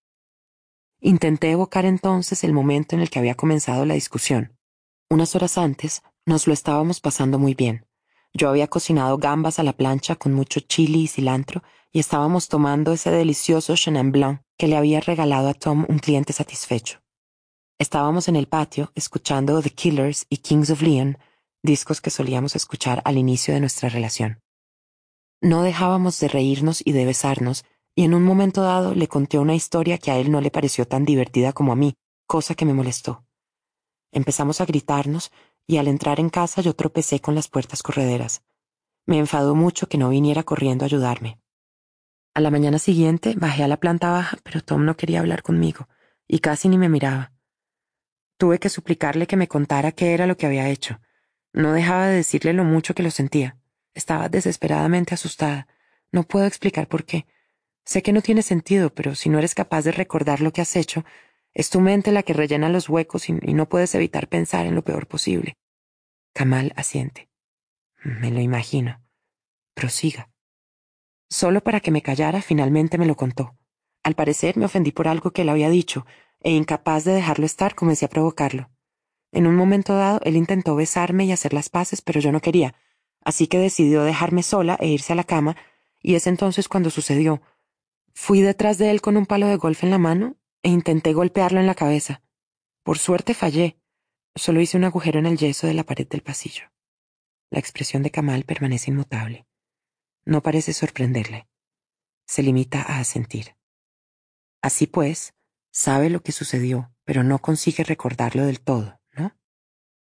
Intenté 0.99 1.51
evocar 1.51 1.85
entonces 1.85 2.43
el 2.43 2.51
momento 2.51 2.95
en 2.95 3.01
el 3.01 3.09
que 3.09 3.19
había 3.19 3.35
comenzado 3.35 3.85
la 3.85 3.93
discusión. 3.93 4.56
Unas 5.09 5.35
horas 5.35 5.57
antes 5.57 6.03
nos 6.25 6.47
lo 6.47 6.53
estábamos 6.53 6.99
pasando 6.99 7.40
muy 7.40 7.53
bien. 7.53 7.85
Yo 8.33 8.49
había 8.49 8.67
cocinado 8.67 9.17
gambas 9.17 9.57
a 9.57 9.63
la 9.63 9.72
plancha 9.72 10.17
con 10.17 10.33
mucho 10.33 10.59
chili 10.59 11.03
y 11.03 11.07
cilantro 11.07 11.63
y 11.93 11.99
estábamos 11.99 12.49
tomando 12.49 12.91
ese 12.91 13.09
delicioso 13.09 13.75
Chenin 13.75 14.11
Blanc 14.11 14.41
que 14.57 14.67
le 14.67 14.75
había 14.75 14.99
regalado 14.99 15.47
a 15.47 15.53
Tom 15.53 15.85
un 15.88 15.99
cliente 15.99 16.33
satisfecho. 16.33 16.99
Estábamos 17.79 18.27
en 18.27 18.35
el 18.35 18.47
patio 18.47 18.91
escuchando 18.95 19.61
The 19.61 19.69
Killers 19.69 20.25
y 20.29 20.38
Kings 20.38 20.72
of 20.72 20.81
Leon 20.81 21.17
discos 21.63 22.01
que 22.01 22.09
solíamos 22.09 22.56
escuchar 22.56 23.01
al 23.06 23.17
inicio 23.17 23.53
de 23.53 23.61
nuestra 23.61 23.88
relación. 23.88 24.41
No 25.41 25.63
dejábamos 25.63 26.19
de 26.19 26.27
reírnos 26.27 26.81
y 26.83 26.91
de 26.91 27.06
besarnos, 27.06 27.65
y 27.95 28.03
en 28.03 28.13
un 28.13 28.23
momento 28.23 28.61
dado 28.61 28.93
le 28.93 29.07
conté 29.07 29.38
una 29.38 29.56
historia 29.56 29.97
que 29.97 30.11
a 30.11 30.17
él 30.17 30.31
no 30.31 30.41
le 30.41 30.51
pareció 30.51 30.88
tan 30.88 31.06
divertida 31.06 31.53
como 31.53 31.72
a 31.72 31.75
mí, 31.75 31.95
cosa 32.25 32.56
que 32.56 32.65
me 32.65 32.73
molestó. 32.73 33.26
Empezamos 34.17 34.61
a 34.61 34.65
gritarnos, 34.65 35.31
y 35.67 35.77
al 35.77 35.87
entrar 35.87 36.19
en 36.19 36.31
casa 36.31 36.63
yo 36.63 36.73
tropecé 36.73 37.19
con 37.19 37.35
las 37.35 37.49
puertas 37.49 37.83
correderas. 37.83 38.41
Me 39.05 39.19
enfadó 39.19 39.53
mucho 39.53 39.87
que 39.89 39.99
no 39.99 40.09
viniera 40.09 40.41
corriendo 40.41 40.83
a 40.83 40.87
ayudarme. 40.87 41.39
A 42.33 42.41
la 42.41 42.49
mañana 42.49 42.79
siguiente 42.79 43.35
bajé 43.37 43.61
a 43.61 43.67
la 43.67 43.77
planta 43.77 44.09
baja, 44.09 44.39
pero 44.41 44.61
Tom 44.61 44.85
no 44.85 44.97
quería 44.97 45.19
hablar 45.19 45.43
conmigo, 45.43 45.87
y 46.27 46.39
casi 46.39 46.67
ni 46.67 46.79
me 46.79 46.89
miraba. 46.89 47.31
Tuve 48.39 48.57
que 48.57 48.69
suplicarle 48.69 49.27
que 49.27 49.37
me 49.37 49.47
contara 49.47 49.91
qué 49.91 50.15
era 50.15 50.25
lo 50.25 50.35
que 50.35 50.47
había 50.47 50.67
hecho. 50.67 50.99
No 51.53 51.71
dejaba 51.73 52.07
de 52.07 52.15
decirle 52.15 52.53
lo 52.53 52.63
mucho 52.63 52.95
que 52.95 53.03
lo 53.03 53.11
sentía. 53.11 53.55
Estaba 53.93 54.29
desesperadamente 54.29 55.13
asustada. 55.13 55.67
No 56.11 56.23
puedo 56.23 56.47
explicar 56.47 56.87
por 56.87 57.05
qué. 57.05 57.27
Sé 57.85 58.01
que 58.01 58.13
no 58.13 58.23
tiene 58.23 58.41
sentido, 58.41 58.89
pero 58.91 59.13
si 59.13 59.29
no 59.29 59.37
eres 59.37 59.53
capaz 59.53 59.83
de 59.83 59.91
recordar 59.91 60.41
lo 60.41 60.51
que 60.51 60.61
has 60.61 60.75
hecho, 60.75 61.05
es 61.57 61.72
tu 61.72 61.81
mente 61.81 62.11
la 62.11 62.22
que 62.22 62.33
rellena 62.33 62.69
los 62.69 62.88
huecos 62.88 63.29
y, 63.29 63.33
no 63.33 63.67
puedes 63.67 63.95
evitar 63.95 64.27
pensar 64.27 64.67
en 64.67 64.75
lo 64.75 64.83
peor 64.83 65.07
posible. 65.07 65.57
Kamal 66.31 66.72
asiente. 66.75 67.31
Me 68.03 68.29
lo 68.29 68.41
imagino. 68.41 69.01
Prosiga. 69.73 70.29
Solo 71.31 71.61
para 71.61 71.79
que 71.79 71.90
me 71.90 72.03
callara, 72.03 72.43
finalmente 72.43 72.99
me 72.99 73.07
lo 73.07 73.15
contó. 73.15 73.57
Al 74.03 74.13
parecer 74.13 74.56
me 74.56 74.65
ofendí 74.65 74.91
por 74.91 75.07
algo 75.07 75.31
que 75.31 75.41
él 75.41 75.49
había 75.49 75.72
dicho, 75.72 76.06
e 76.41 76.51
incapaz 76.51 77.06
de 77.06 77.13
dejarlo 77.13 77.47
estar, 77.47 77.73
comencé 77.73 78.06
a 78.06 78.09
provocarlo. 78.09 78.69
En 79.31 79.47
un 79.47 79.56
momento 79.56 79.95
dado, 79.95 80.19
él 80.25 80.35
intentó 80.35 80.75
besarme 80.75 81.25
y 81.25 81.31
hacer 81.31 81.53
las 81.53 81.69
paces, 81.69 82.03
pero 82.03 82.19
yo 82.19 82.31
no 82.31 82.40
quería, 82.40 82.75
así 83.22 83.47
que 83.47 83.57
decidió 83.57 84.03
dejarme 84.03 84.43
sola 84.43 84.77
e 84.79 84.90
irse 84.90 85.13
a 85.13 85.15
la 85.15 85.23
cama, 85.23 85.57
y 86.03 86.13
es 86.13 86.27
entonces 86.27 86.69
cuando 86.69 86.91
sucedió. 86.91 87.41
Fui 88.13 88.41
detrás 88.41 88.77
de 88.77 88.91
él 88.91 89.01
con 89.01 89.17
un 89.17 89.25
palo 89.25 89.47
de 89.47 89.56
golf 89.56 89.83
en 89.83 89.90
la 89.90 89.97
mano 89.97 90.38
e 90.63 90.69
intenté 90.69 91.13
golpearlo 91.13 91.59
en 91.59 91.67
la 91.67 91.75
cabeza. 91.75 92.22
Por 92.83 92.97
suerte 92.97 93.33
fallé. 93.33 93.79
Solo 94.35 94.61
hice 94.61 94.77
un 94.77 94.83
agujero 94.83 95.19
en 95.19 95.25
el 95.25 95.38
yeso 95.38 95.67
de 95.67 95.73
la 95.73 95.83
pared 95.83 96.07
del 96.07 96.22
pasillo. 96.22 96.72
La 97.49 97.59
expresión 97.59 98.03
de 98.03 98.11
Kamal 98.11 98.43
permanece 98.43 98.91
inmutable. 98.91 99.47
No 100.25 100.43
parece 100.43 100.73
sorprenderle. 100.73 101.47
Se 102.25 102.43
limita 102.43 102.81
a 102.81 102.99
asentir. 102.99 103.56
Así 104.61 104.85
pues, 104.85 105.33
sabe 105.72 106.09
lo 106.09 106.22
que 106.22 106.31
sucedió, 106.31 106.93
pero 107.03 107.23
no 107.23 107.40
consigue 107.40 107.83
recordarlo 107.83 108.45
del 108.45 108.59
todo 108.59 108.97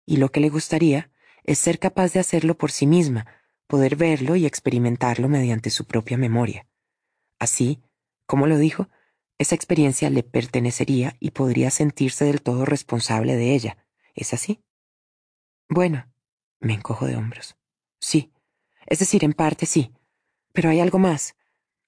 y 0.07 0.17
lo 0.17 0.31
que 0.31 0.39
le 0.39 0.49
gustaría 0.49 1.11
es 1.43 1.59
ser 1.59 1.77
capaz 1.77 2.13
de 2.13 2.19
hacerlo 2.19 2.57
por 2.57 2.71
sí 2.71 2.87
misma, 2.87 3.27
poder 3.67 3.95
verlo 3.97 4.35
y 4.35 4.47
experimentarlo 4.47 5.27
mediante 5.27 5.69
su 5.69 5.85
propia 5.85 6.17
memoria. 6.17 6.65
Así, 7.37 7.83
como 8.25 8.47
lo 8.47 8.57
dijo, 8.57 8.87
esa 9.37 9.55
experiencia 9.55 10.09
le 10.09 10.23
pertenecería 10.23 11.15
y 11.19 11.31
podría 11.31 11.69
sentirse 11.71 12.25
del 12.25 12.41
todo 12.41 12.65
responsable 12.65 13.35
de 13.35 13.53
ella. 13.53 13.77
¿Es 14.15 14.33
así? 14.33 14.63
Bueno, 15.69 16.11
me 16.59 16.73
encojo 16.73 17.05
de 17.05 17.15
hombros. 17.15 17.55
Sí, 17.99 18.31
es 18.85 18.99
decir, 18.99 19.23
en 19.23 19.33
parte 19.33 19.65
sí. 19.65 19.91
Pero 20.53 20.69
hay 20.69 20.79
algo 20.79 20.99
más. 20.99 21.35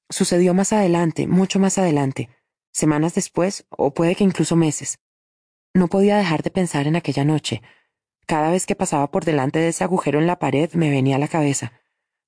Sucedió 0.09 0.53
más 0.53 0.73
adelante, 0.73 1.27
mucho 1.27 1.59
más 1.59 1.77
adelante, 1.77 2.29
semanas 2.71 3.15
después, 3.15 3.65
o 3.69 3.93
puede 3.93 4.15
que 4.15 4.23
incluso 4.23 4.55
meses. 4.55 4.99
No 5.73 5.87
podía 5.87 6.17
dejar 6.17 6.43
de 6.43 6.51
pensar 6.51 6.87
en 6.87 6.95
aquella 6.95 7.23
noche, 7.23 7.61
cada 8.29 8.51
vez 8.51 8.67
que 8.67 8.75
pasaba 8.75 9.09
por 9.09 9.25
delante 9.25 9.57
de 9.57 9.69
ese 9.69 9.83
agujero 9.83 10.19
en 10.19 10.27
la 10.27 10.37
pared 10.37 10.71
me 10.73 10.91
venía 10.91 11.15
a 11.15 11.19
la 11.19 11.27
cabeza. 11.27 11.73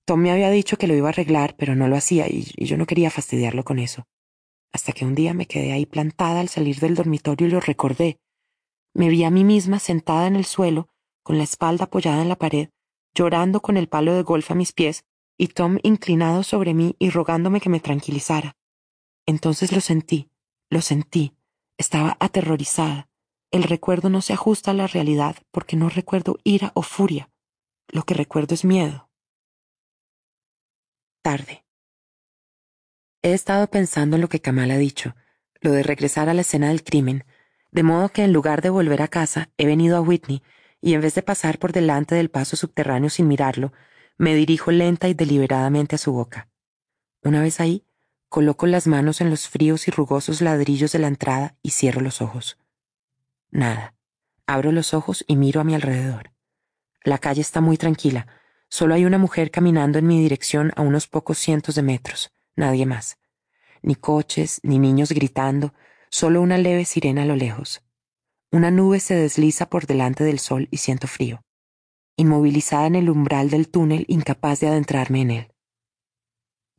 Tom 0.03 0.19
me 0.19 0.31
había 0.31 0.49
dicho 0.49 0.75
que 0.75 0.87
lo 0.87 0.95
iba 0.95 1.09
a 1.09 1.11
arreglar, 1.11 1.55
pero 1.59 1.75
no 1.75 1.87
lo 1.87 1.95
hacía 1.95 2.27
y, 2.27 2.51
yo 2.57 2.75
no 2.75 2.87
quería 2.87 3.11
fastidiarlo 3.11 3.63
con 3.63 3.77
eso. 3.77 4.07
Hasta 4.73 4.93
que 4.93 5.05
un 5.05 5.15
día 5.15 5.33
me 5.33 5.47
quedé 5.47 5.73
ahí 5.73 5.85
plantada 5.85 6.39
al 6.39 6.49
salir 6.49 6.79
del 6.79 6.95
dormitorio 6.95 7.47
y 7.47 7.51
lo 7.51 7.59
recordé. 7.59 8.19
Me 8.93 9.09
vi 9.09 9.23
a 9.23 9.29
mí 9.29 9.43
misma 9.43 9.79
sentada 9.79 10.27
en 10.27 10.35
el 10.35 10.45
suelo, 10.45 10.89
con 11.23 11.37
la 11.37 11.43
espalda 11.43 11.85
apoyada 11.85 12.21
en 12.21 12.29
la 12.29 12.37
pared, 12.37 12.69
llorando 13.13 13.61
con 13.61 13.77
el 13.77 13.87
palo 13.87 14.13
de 14.13 14.23
golf 14.23 14.51
a 14.51 14.55
mis 14.55 14.71
pies, 14.71 15.05
y 15.37 15.47
Tom 15.47 15.77
inclinado 15.83 16.43
sobre 16.43 16.73
mí 16.73 16.95
y 16.99 17.09
rogándome 17.09 17.61
que 17.61 17.69
me 17.69 17.79
tranquilizara. 17.79 18.55
Entonces 19.25 19.71
lo 19.71 19.81
sentí, 19.81 20.29
lo 20.69 20.81
sentí. 20.81 21.33
Estaba 21.77 22.17
aterrorizada. 22.19 23.09
El 23.49 23.63
recuerdo 23.63 24.09
no 24.09 24.21
se 24.21 24.33
ajusta 24.33 24.71
a 24.71 24.73
la 24.73 24.87
realidad 24.87 25.35
porque 25.51 25.75
no 25.75 25.89
recuerdo 25.89 26.37
ira 26.43 26.71
o 26.75 26.83
furia. 26.83 27.29
Lo 27.87 28.03
que 28.03 28.13
recuerdo 28.13 28.53
es 28.53 28.63
miedo. 28.63 29.09
Tarde. 31.21 31.65
He 33.23 33.33
estado 33.33 33.67
pensando 33.67 34.15
en 34.15 34.21
lo 34.21 34.29
que 34.29 34.41
Kamal 34.41 34.71
ha 34.71 34.77
dicho, 34.77 35.15
lo 35.59 35.71
de 35.71 35.83
regresar 35.83 36.27
a 36.27 36.33
la 36.33 36.41
escena 36.41 36.69
del 36.69 36.83
crimen, 36.83 37.23
de 37.71 37.83
modo 37.83 38.09
que 38.09 38.23
en 38.23 38.33
lugar 38.33 38.63
de 38.63 38.71
volver 38.71 39.03
a 39.03 39.07
casa 39.07 39.49
he 39.57 39.67
venido 39.67 39.95
a 39.95 40.01
Whitney 40.01 40.41
y 40.81 40.95
en 40.95 41.01
vez 41.01 41.13
de 41.13 41.21
pasar 41.21 41.59
por 41.59 41.71
delante 41.71 42.15
del 42.15 42.31
paso 42.31 42.55
subterráneo 42.55 43.11
sin 43.11 43.27
mirarlo, 43.27 43.73
me 44.17 44.33
dirijo 44.33 44.71
lenta 44.71 45.07
y 45.07 45.13
deliberadamente 45.13 45.95
a 45.95 45.99
su 45.99 46.11
boca. 46.11 46.49
Una 47.21 47.41
vez 47.41 47.59
ahí, 47.59 47.85
coloco 48.27 48.65
las 48.65 48.87
manos 48.87 49.21
en 49.21 49.29
los 49.29 49.47
fríos 49.47 49.87
y 49.87 49.91
rugosos 49.91 50.41
ladrillos 50.41 50.91
de 50.91 50.99
la 50.99 51.07
entrada 51.07 51.55
y 51.61 51.71
cierro 51.71 52.01
los 52.01 52.21
ojos. 52.21 52.57
Nada. 53.51 53.93
Abro 54.47 54.71
los 54.71 54.95
ojos 54.95 55.23
y 55.27 55.35
miro 55.35 55.61
a 55.61 55.63
mi 55.63 55.75
alrededor. 55.75 56.31
La 57.03 57.19
calle 57.19 57.41
está 57.41 57.61
muy 57.61 57.77
tranquila. 57.77 58.25
Solo 58.67 58.95
hay 58.95 59.05
una 59.05 59.19
mujer 59.19 59.51
caminando 59.51 59.99
en 59.99 60.07
mi 60.07 60.19
dirección 60.19 60.71
a 60.75 60.81
unos 60.81 61.07
pocos 61.07 61.37
cientos 61.37 61.75
de 61.75 61.83
metros. 61.83 62.31
Nadie 62.55 62.85
más. 62.85 63.17
Ni 63.81 63.95
coches, 63.95 64.59
ni 64.63 64.79
niños 64.79 65.11
gritando, 65.11 65.73
solo 66.09 66.41
una 66.41 66.57
leve 66.57 66.85
sirena 66.85 67.23
a 67.23 67.25
lo 67.25 67.35
lejos. 67.35 67.83
Una 68.51 68.69
nube 68.69 68.99
se 68.99 69.15
desliza 69.15 69.69
por 69.69 69.87
delante 69.87 70.23
del 70.23 70.39
sol 70.39 70.67
y 70.71 70.77
siento 70.77 71.07
frío, 71.07 71.41
inmovilizada 72.17 72.85
en 72.87 72.95
el 72.95 73.09
umbral 73.09 73.49
del 73.49 73.69
túnel, 73.69 74.05
incapaz 74.09 74.59
de 74.59 74.67
adentrarme 74.67 75.21
en 75.21 75.31
él. 75.31 75.53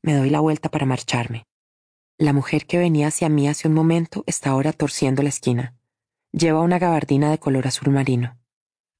Me 0.02 0.14
doy 0.14 0.30
la 0.30 0.40
vuelta 0.40 0.68
para 0.68 0.84
marcharme. 0.84 1.46
La 2.18 2.32
mujer 2.32 2.66
que 2.66 2.78
venía 2.78 3.08
hacia 3.08 3.28
mí 3.28 3.48
hace 3.48 3.68
un 3.68 3.74
momento 3.74 4.22
está 4.26 4.50
ahora 4.50 4.72
torciendo 4.72 5.22
la 5.22 5.30
esquina. 5.30 5.74
Lleva 6.30 6.60
una 6.60 6.78
gabardina 6.78 7.30
de 7.30 7.38
color 7.38 7.66
azul 7.66 7.90
marino. 7.90 8.38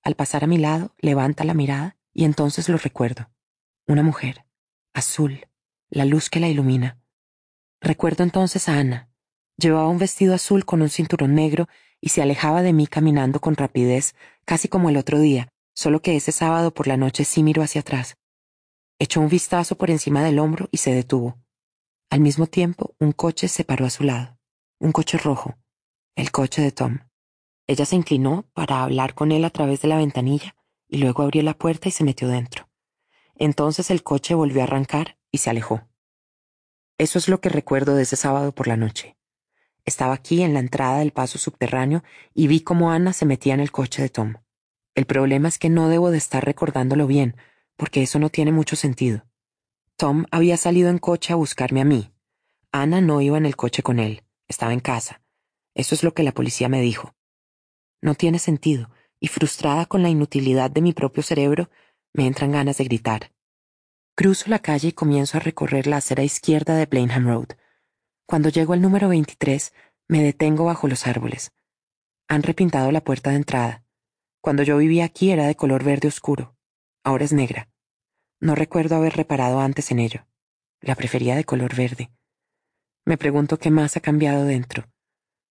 Al 0.02 0.16
pasar 0.16 0.44
a 0.44 0.46
mi 0.46 0.58
lado, 0.58 0.94
levanta 0.98 1.44
la 1.44 1.54
mirada 1.54 1.96
y 2.12 2.24
entonces 2.24 2.68
lo 2.68 2.78
recuerdo. 2.78 3.30
Una 3.86 4.02
mujer, 4.02 4.44
azul, 4.94 5.46
la 5.92 6.06
luz 6.06 6.30
que 6.30 6.40
la 6.40 6.48
ilumina. 6.48 6.98
Recuerdo 7.78 8.24
entonces 8.24 8.66
a 8.70 8.78
Ana. 8.78 9.10
Llevaba 9.58 9.88
un 9.88 9.98
vestido 9.98 10.34
azul 10.34 10.64
con 10.64 10.80
un 10.80 10.88
cinturón 10.88 11.34
negro 11.34 11.68
y 12.00 12.08
se 12.08 12.22
alejaba 12.22 12.62
de 12.62 12.72
mí 12.72 12.86
caminando 12.86 13.40
con 13.40 13.56
rapidez, 13.56 14.14
casi 14.46 14.68
como 14.68 14.88
el 14.88 14.96
otro 14.96 15.18
día, 15.18 15.48
solo 15.74 16.00
que 16.00 16.16
ese 16.16 16.32
sábado 16.32 16.72
por 16.72 16.86
la 16.86 16.96
noche 16.96 17.26
sí 17.26 17.42
miró 17.42 17.62
hacia 17.62 17.82
atrás. 17.82 18.16
Echó 18.98 19.20
un 19.20 19.28
vistazo 19.28 19.76
por 19.76 19.90
encima 19.90 20.24
del 20.24 20.38
hombro 20.38 20.66
y 20.70 20.78
se 20.78 20.94
detuvo. 20.94 21.38
Al 22.08 22.20
mismo 22.20 22.46
tiempo, 22.46 22.94
un 22.98 23.12
coche 23.12 23.46
se 23.46 23.64
paró 23.64 23.84
a 23.84 23.90
su 23.90 24.02
lado. 24.02 24.38
Un 24.78 24.92
coche 24.92 25.18
rojo. 25.18 25.58
El 26.16 26.30
coche 26.30 26.62
de 26.62 26.72
Tom. 26.72 27.00
Ella 27.66 27.84
se 27.84 27.96
inclinó 27.96 28.46
para 28.54 28.82
hablar 28.82 29.14
con 29.14 29.30
él 29.30 29.44
a 29.44 29.50
través 29.50 29.82
de 29.82 29.88
la 29.88 29.98
ventanilla 29.98 30.56
y 30.88 30.98
luego 30.98 31.22
abrió 31.22 31.42
la 31.42 31.54
puerta 31.54 31.88
y 31.88 31.92
se 31.92 32.04
metió 32.04 32.28
dentro. 32.28 32.70
Entonces 33.34 33.90
el 33.90 34.02
coche 34.02 34.34
volvió 34.34 34.62
a 34.62 34.64
arrancar 34.64 35.18
y 35.32 35.38
se 35.38 35.50
alejó. 35.50 35.88
Eso 36.98 37.18
es 37.18 37.28
lo 37.28 37.40
que 37.40 37.48
recuerdo 37.48 37.96
de 37.96 38.02
ese 38.02 38.14
sábado 38.16 38.52
por 38.52 38.68
la 38.68 38.76
noche. 38.76 39.16
Estaba 39.84 40.14
aquí 40.14 40.42
en 40.42 40.54
la 40.54 40.60
entrada 40.60 40.98
del 40.98 41.10
paso 41.10 41.38
subterráneo 41.38 42.04
y 42.34 42.46
vi 42.46 42.60
cómo 42.60 42.92
Ana 42.92 43.12
se 43.12 43.26
metía 43.26 43.54
en 43.54 43.60
el 43.60 43.72
coche 43.72 44.02
de 44.02 44.08
Tom. 44.08 44.34
El 44.94 45.06
problema 45.06 45.48
es 45.48 45.58
que 45.58 45.70
no 45.70 45.88
debo 45.88 46.10
de 46.10 46.18
estar 46.18 46.44
recordándolo 46.44 47.06
bien, 47.06 47.36
porque 47.76 48.02
eso 48.02 48.18
no 48.18 48.28
tiene 48.28 48.52
mucho 48.52 48.76
sentido. 48.76 49.26
Tom 49.96 50.26
había 50.30 50.56
salido 50.56 50.90
en 50.90 50.98
coche 50.98 51.32
a 51.32 51.36
buscarme 51.36 51.80
a 51.80 51.84
mí. 51.84 52.12
Ana 52.70 53.00
no 53.00 53.20
iba 53.20 53.38
en 53.38 53.46
el 53.46 53.56
coche 53.56 53.82
con 53.82 53.98
él, 53.98 54.22
estaba 54.46 54.72
en 54.72 54.80
casa. 54.80 55.22
Eso 55.74 55.94
es 55.94 56.02
lo 56.02 56.14
que 56.14 56.22
la 56.22 56.32
policía 56.32 56.68
me 56.68 56.80
dijo. 56.80 57.14
No 58.00 58.14
tiene 58.14 58.38
sentido, 58.38 58.90
y 59.18 59.28
frustrada 59.28 59.86
con 59.86 60.02
la 60.02 60.10
inutilidad 60.10 60.70
de 60.70 60.82
mi 60.82 60.92
propio 60.92 61.22
cerebro, 61.22 61.70
me 62.12 62.26
entran 62.26 62.52
ganas 62.52 62.76
de 62.78 62.84
gritar. 62.84 63.32
Cruzo 64.14 64.50
la 64.50 64.58
calle 64.58 64.88
y 64.88 64.92
comienzo 64.92 65.38
a 65.38 65.40
recorrer 65.40 65.86
la 65.86 65.96
acera 65.96 66.22
izquierda 66.22 66.74
de 66.74 66.84
Blenheim 66.84 67.26
Road. 67.26 67.48
Cuando 68.26 68.50
llego 68.50 68.74
al 68.74 68.82
número 68.82 69.08
23, 69.08 69.72
me 70.06 70.22
detengo 70.22 70.66
bajo 70.66 70.86
los 70.86 71.06
árboles. 71.06 71.52
Han 72.28 72.42
repintado 72.42 72.92
la 72.92 73.02
puerta 73.02 73.30
de 73.30 73.36
entrada. 73.36 73.84
Cuando 74.42 74.64
yo 74.64 74.76
vivía 74.76 75.06
aquí 75.06 75.30
era 75.30 75.46
de 75.46 75.54
color 75.54 75.82
verde 75.82 76.08
oscuro. 76.08 76.54
Ahora 77.02 77.24
es 77.24 77.32
negra. 77.32 77.70
No 78.38 78.54
recuerdo 78.54 78.96
haber 78.96 79.16
reparado 79.16 79.60
antes 79.60 79.90
en 79.90 79.98
ello. 79.98 80.26
La 80.82 80.94
prefería 80.94 81.34
de 81.34 81.44
color 81.44 81.74
verde. 81.74 82.10
Me 83.06 83.16
pregunto 83.16 83.58
qué 83.58 83.70
más 83.70 83.96
ha 83.96 84.00
cambiado 84.00 84.44
dentro. 84.44 84.90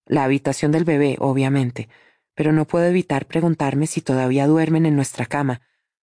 La 0.05 0.23
habitación 0.23 0.71
del 0.71 0.83
bebé, 0.83 1.17
obviamente, 1.19 1.89
pero 2.35 2.51
no 2.51 2.67
puedo 2.67 2.85
evitar 2.85 3.25
preguntarme 3.25 3.87
si 3.87 4.01
todavía 4.01 4.45
duermen 4.45 4.85
en 4.85 4.95
nuestra 4.95 5.25
cama 5.25 5.61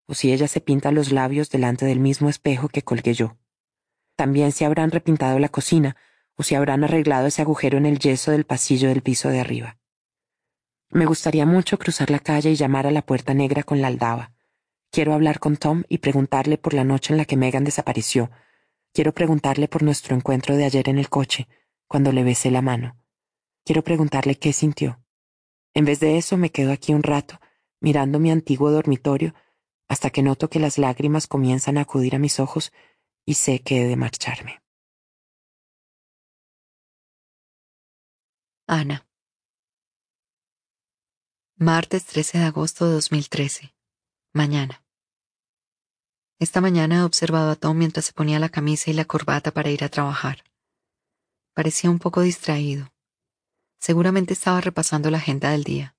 o 0.09 0.15
si 0.15 0.33
ella 0.33 0.49
se 0.49 0.61
pinta 0.61 0.91
los 0.91 1.13
labios 1.13 1.51
delante 1.51 1.85
del 1.85 2.01
mismo 2.01 2.29
espejo 2.29 2.69
que 2.69 2.83
colgué 2.83 3.15
yo. 3.15 3.37
También 4.17 4.51
si 4.51 4.65
habrán 4.65 4.91
repintado 4.91 5.39
la 5.39 5.51
cocina 5.51 5.97
o 6.35 6.43
si 6.43 6.55
habrán 6.55 6.83
arreglado 6.83 7.27
ese 7.27 7.43
agujero 7.43 7.79
en 7.79 7.87
el 7.87 7.99
yeso 7.99 8.31
del 8.31 8.45
pasillo 8.45 8.89
del 8.89 9.03
piso 9.03 9.29
de 9.29 9.41
arriba. 9.41 9.79
Me 10.91 11.05
gustaría 11.05 11.45
mucho 11.45 11.79
cruzar 11.79 12.11
la 12.11 12.19
calle 12.19 12.51
y 12.51 12.57
llamar 12.57 12.87
a 12.87 12.91
la 12.91 13.03
puerta 13.03 13.35
negra 13.35 13.63
con 13.63 13.83
la 13.83 13.89
aldaba. 13.89 14.33
Quiero 14.91 15.13
hablar 15.13 15.39
con 15.39 15.59
Tom 15.59 15.85
y 15.89 15.99
preguntarle 15.99 16.57
por 16.57 16.73
la 16.73 16.85
noche 16.85 17.13
en 17.13 17.19
la 17.19 17.27
que 17.27 17.37
Megan 17.37 17.65
desapareció. 17.65 18.31
Quiero 18.95 19.13
preguntarle 19.13 19.69
por 19.69 19.83
nuestro 19.83 20.17
encuentro 20.17 20.57
de 20.57 20.65
ayer 20.65 20.89
en 20.89 20.99
el 20.99 21.11
coche, 21.11 21.47
cuando 21.87 22.11
le 22.11 22.25
besé 22.25 22.51
la 22.51 22.63
mano. 22.63 22.97
Quiero 23.67 23.85
preguntarle 23.85 24.39
qué 24.39 24.55
sintió. 24.55 25.03
En 25.75 25.85
vez 25.85 26.01
de 26.01 26.17
eso 26.17 26.39
me 26.39 26.51
quedo 26.51 26.73
aquí 26.73 26.95
un 26.95 27.03
rato, 27.03 27.39
mirando 27.81 28.19
mi 28.19 28.31
antiguo 28.31 28.71
dormitorio, 28.71 29.35
hasta 29.89 30.11
que 30.11 30.23
noto 30.23 30.49
que 30.49 30.61
las 30.61 30.79
lágrimas 30.79 31.27
comienzan 31.27 31.79
a 31.79 31.83
acudir 31.83 32.15
a 32.15 32.19
mis 32.19 32.39
ojos 32.39 32.73
y 33.25 33.35
sé 33.35 33.61
que 33.61 33.83
he 33.83 33.89
de 33.89 33.97
marcharme. 33.97 34.63
Ana. 38.67 39.07
Martes 41.57 42.05
13 42.05 42.39
de 42.39 42.45
agosto 42.45 42.87
de 42.87 42.93
2013. 42.93 43.75
Mañana. 44.33 44.85
Esta 46.39 46.61
mañana 46.61 46.99
he 46.99 47.03
observado 47.03 47.51
a 47.51 47.57
Tom 47.57 47.79
mientras 47.79 48.05
se 48.05 48.13
ponía 48.13 48.39
la 48.39 48.49
camisa 48.49 48.91
y 48.91 48.95
la 48.95 49.07
corbata 49.07 49.51
para 49.51 49.71
ir 49.71 49.83
a 49.83 49.89
trabajar. 49.89 50.45
Parecía 51.55 51.91
un 51.91 51.99
poco 51.99 52.21
distraído. 52.21 52.93
Seguramente 53.81 54.35
estaba 54.35 54.61
repasando 54.61 55.11
la 55.11 55.19
agenda 55.19 55.51
del 55.51 55.65
día. 55.65 55.97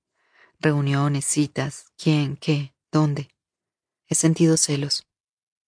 Reuniones, 0.59 1.25
citas, 1.25 1.91
quién, 1.97 2.37
qué, 2.37 2.73
dónde. 2.91 3.29
He 4.09 4.15
sentido 4.15 4.57
celos. 4.57 5.05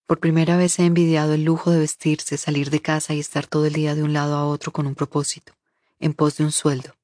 Por 0.07 0.19
primera 0.19 0.57
vez 0.57 0.79
he 0.79 0.87
envidiado 0.87 1.35
el 1.35 1.45
lujo 1.45 1.71
de 1.71 1.79
vestirse, 1.79 2.39
salir 2.39 2.71
de 2.71 2.81
casa 2.81 3.15
y 3.15 3.21
estar 3.21 3.47
todo 3.47 3.67
el 3.67 3.75
día 3.75 3.95
de 3.95 4.03
un 4.03 4.15
lado 4.15 4.35
a 4.35 4.47
otro 4.47 4.73
con 4.73 4.87
un 4.87 4.95
propósito 4.95 5.53
en 6.01 6.15
pos 6.15 6.39
de 6.39 6.45
un 6.45 6.51
sueldo. 6.51 6.97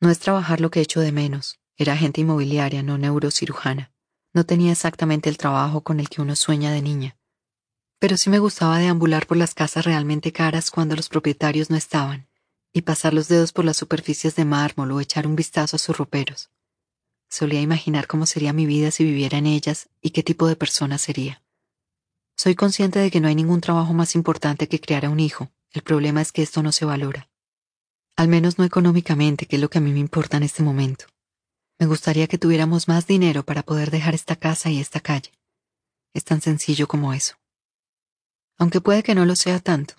No 0.00 0.10
es 0.10 0.18
trabajar 0.18 0.60
lo 0.60 0.70
que 0.70 0.80
echo 0.80 1.00
de 1.00 1.12
menos. 1.12 1.60
Era 1.76 1.92
agente 1.94 2.20
inmobiliaria, 2.20 2.82
no 2.82 2.98
neurocirujana. 2.98 3.92
No 4.32 4.44
tenía 4.44 4.72
exactamente 4.72 5.30
el 5.30 5.38
trabajo 5.38 5.82
con 5.82 6.00
el 6.00 6.08
que 6.08 6.20
uno 6.20 6.34
sueña 6.34 6.72
de 6.72 6.82
niña. 6.82 7.16
Pero 8.00 8.16
sí 8.16 8.28
me 8.28 8.40
gustaba 8.40 8.78
deambular 8.78 9.26
por 9.26 9.36
las 9.36 9.54
casas 9.54 9.84
realmente 9.84 10.32
caras 10.32 10.70
cuando 10.70 10.96
los 10.96 11.08
propietarios 11.08 11.70
no 11.70 11.76
estaban, 11.76 12.28
y 12.72 12.82
pasar 12.82 13.14
los 13.14 13.28
dedos 13.28 13.52
por 13.52 13.64
las 13.64 13.76
superficies 13.76 14.34
de 14.34 14.44
mármol 14.44 14.90
o 14.90 15.00
echar 15.00 15.26
un 15.26 15.36
vistazo 15.36 15.76
a 15.76 15.78
sus 15.78 15.96
roperos. 15.96 16.50
Solía 17.34 17.60
imaginar 17.60 18.06
cómo 18.06 18.26
sería 18.26 18.52
mi 18.52 18.64
vida 18.64 18.92
si 18.92 19.02
viviera 19.02 19.38
en 19.38 19.46
ellas 19.46 19.88
y 20.00 20.10
qué 20.10 20.22
tipo 20.22 20.46
de 20.46 20.54
persona 20.54 20.98
sería. 20.98 21.42
Soy 22.36 22.54
consciente 22.54 23.00
de 23.00 23.10
que 23.10 23.20
no 23.20 23.26
hay 23.26 23.34
ningún 23.34 23.60
trabajo 23.60 23.92
más 23.92 24.14
importante 24.14 24.68
que 24.68 24.78
criar 24.78 25.04
a 25.04 25.10
un 25.10 25.18
hijo. 25.18 25.50
El 25.72 25.82
problema 25.82 26.20
es 26.22 26.30
que 26.30 26.42
esto 26.42 26.62
no 26.62 26.70
se 26.70 26.84
valora. 26.84 27.28
Al 28.14 28.28
menos 28.28 28.56
no 28.56 28.64
económicamente, 28.64 29.46
que 29.46 29.56
es 29.56 29.62
lo 29.62 29.68
que 29.68 29.78
a 29.78 29.80
mí 29.80 29.90
me 29.90 29.98
importa 29.98 30.36
en 30.36 30.44
este 30.44 30.62
momento. 30.62 31.06
Me 31.80 31.86
gustaría 31.86 32.28
que 32.28 32.38
tuviéramos 32.38 32.86
más 32.86 33.08
dinero 33.08 33.44
para 33.44 33.64
poder 33.64 33.90
dejar 33.90 34.14
esta 34.14 34.36
casa 34.36 34.70
y 34.70 34.78
esta 34.78 35.00
calle. 35.00 35.32
Es 36.12 36.22
tan 36.22 36.40
sencillo 36.40 36.86
como 36.86 37.12
eso. 37.14 37.34
Aunque 38.58 38.80
puede 38.80 39.02
que 39.02 39.16
no 39.16 39.26
lo 39.26 39.34
sea 39.34 39.58
tanto. 39.58 39.94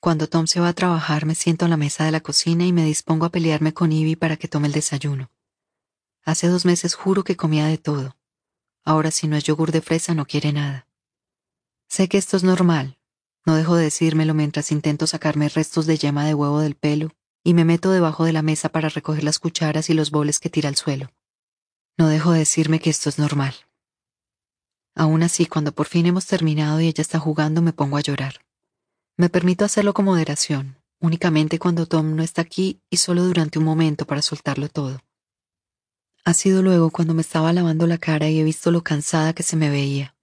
Cuando 0.00 0.28
Tom 0.28 0.48
se 0.48 0.58
va 0.58 0.70
a 0.70 0.72
trabajar 0.72 1.24
me 1.24 1.36
siento 1.36 1.66
en 1.66 1.70
la 1.70 1.76
mesa 1.76 2.04
de 2.04 2.10
la 2.10 2.20
cocina 2.20 2.66
y 2.66 2.72
me 2.72 2.84
dispongo 2.84 3.26
a 3.26 3.30
pelearme 3.30 3.72
con 3.72 3.92
Ivy 3.92 4.16
para 4.16 4.36
que 4.36 4.48
tome 4.48 4.66
el 4.66 4.72
desayuno. 4.72 5.30
Hace 6.24 6.48
dos 6.48 6.64
meses 6.64 6.94
juro 6.94 7.22
que 7.22 7.36
comía 7.36 7.66
de 7.66 7.78
todo. 7.78 8.16
Ahora 8.84 9.10
si 9.10 9.28
no 9.28 9.36
es 9.36 9.44
yogur 9.44 9.72
de 9.72 9.82
fresa 9.82 10.14
no 10.14 10.26
quiere 10.26 10.52
nada. 10.52 10.86
Sé 11.88 12.08
que 12.08 12.18
esto 12.18 12.36
es 12.36 12.44
normal, 12.44 12.98
No 13.46 13.56
dejo 13.56 13.76
de 13.76 13.84
decírmelo 13.84 14.32
mientras 14.32 14.72
intento 14.72 15.06
sacarme 15.06 15.50
restos 15.50 15.84
de 15.84 15.98
yema 15.98 16.24
de 16.24 16.32
huevo 16.32 16.60
del 16.60 16.76
pelo 16.76 17.10
y 17.42 17.52
me 17.52 17.66
meto 17.66 17.90
debajo 17.90 18.24
de 18.24 18.32
la 18.32 18.40
mesa 18.40 18.70
para 18.70 18.88
recoger 18.88 19.22
las 19.22 19.38
cucharas 19.38 19.90
y 19.90 19.94
los 19.94 20.10
boles 20.10 20.38
que 20.38 20.48
tira 20.48 20.70
al 20.70 20.76
suelo. 20.76 21.10
No 21.98 22.08
dejo 22.08 22.32
de 22.32 22.38
decirme 22.38 22.80
que 22.80 22.88
esto 22.88 23.10
es 23.10 23.18
normal. 23.18 23.54
Aún 24.94 25.22
así, 25.22 25.44
cuando 25.44 25.72
por 25.72 25.86
fin 25.86 26.06
hemos 26.06 26.24
terminado 26.24 26.80
y 26.80 26.86
ella 26.86 27.02
está 27.02 27.18
jugando, 27.18 27.60
me 27.60 27.74
pongo 27.74 27.98
a 27.98 28.00
llorar. 28.00 28.46
Me 29.18 29.28
permito 29.28 29.64
hacerlo 29.64 29.92
con 29.92 30.06
moderación, 30.06 30.78
únicamente 31.00 31.58
cuando 31.58 31.86
Tom 31.86 32.16
no 32.16 32.22
está 32.22 32.40
aquí 32.40 32.80
y 32.88 32.96
solo 32.96 33.24
durante 33.24 33.58
un 33.58 33.66
momento 33.66 34.06
para 34.06 34.22
soltarlo 34.22 34.70
todo. 34.70 35.00
Ha 36.26 36.32
sido 36.32 36.62
luego 36.62 36.90
cuando 36.90 37.12
me 37.12 37.20
estaba 37.20 37.52
lavando 37.52 37.86
la 37.86 37.98
cara 37.98 38.30
y 38.30 38.40
he 38.40 38.44
visto 38.44 38.70
lo 38.70 38.82
cansada 38.82 39.34
que 39.34 39.42
se 39.42 39.56
me 39.56 39.68
veía, 39.68 40.14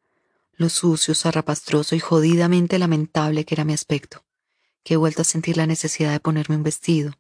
lo 0.54 0.68
sucio, 0.70 1.14
zarrapastroso 1.14 1.96
y 1.96 2.00
jodidamente 2.00 2.80
lamentable 2.80 3.46
que 3.46 3.54
era 3.54 3.66
mi 3.66 3.74
aspecto, 3.74 4.24
que 4.84 4.96
he 4.96 4.98
vuelto 4.98 5.22
a 5.22 5.26
sentir 5.26 5.58
la 5.58 5.68
necesidad 5.68 6.12
de 6.12 6.20
ponerme 6.20 6.56
un 6.56 6.64
vestido, 6.64 7.14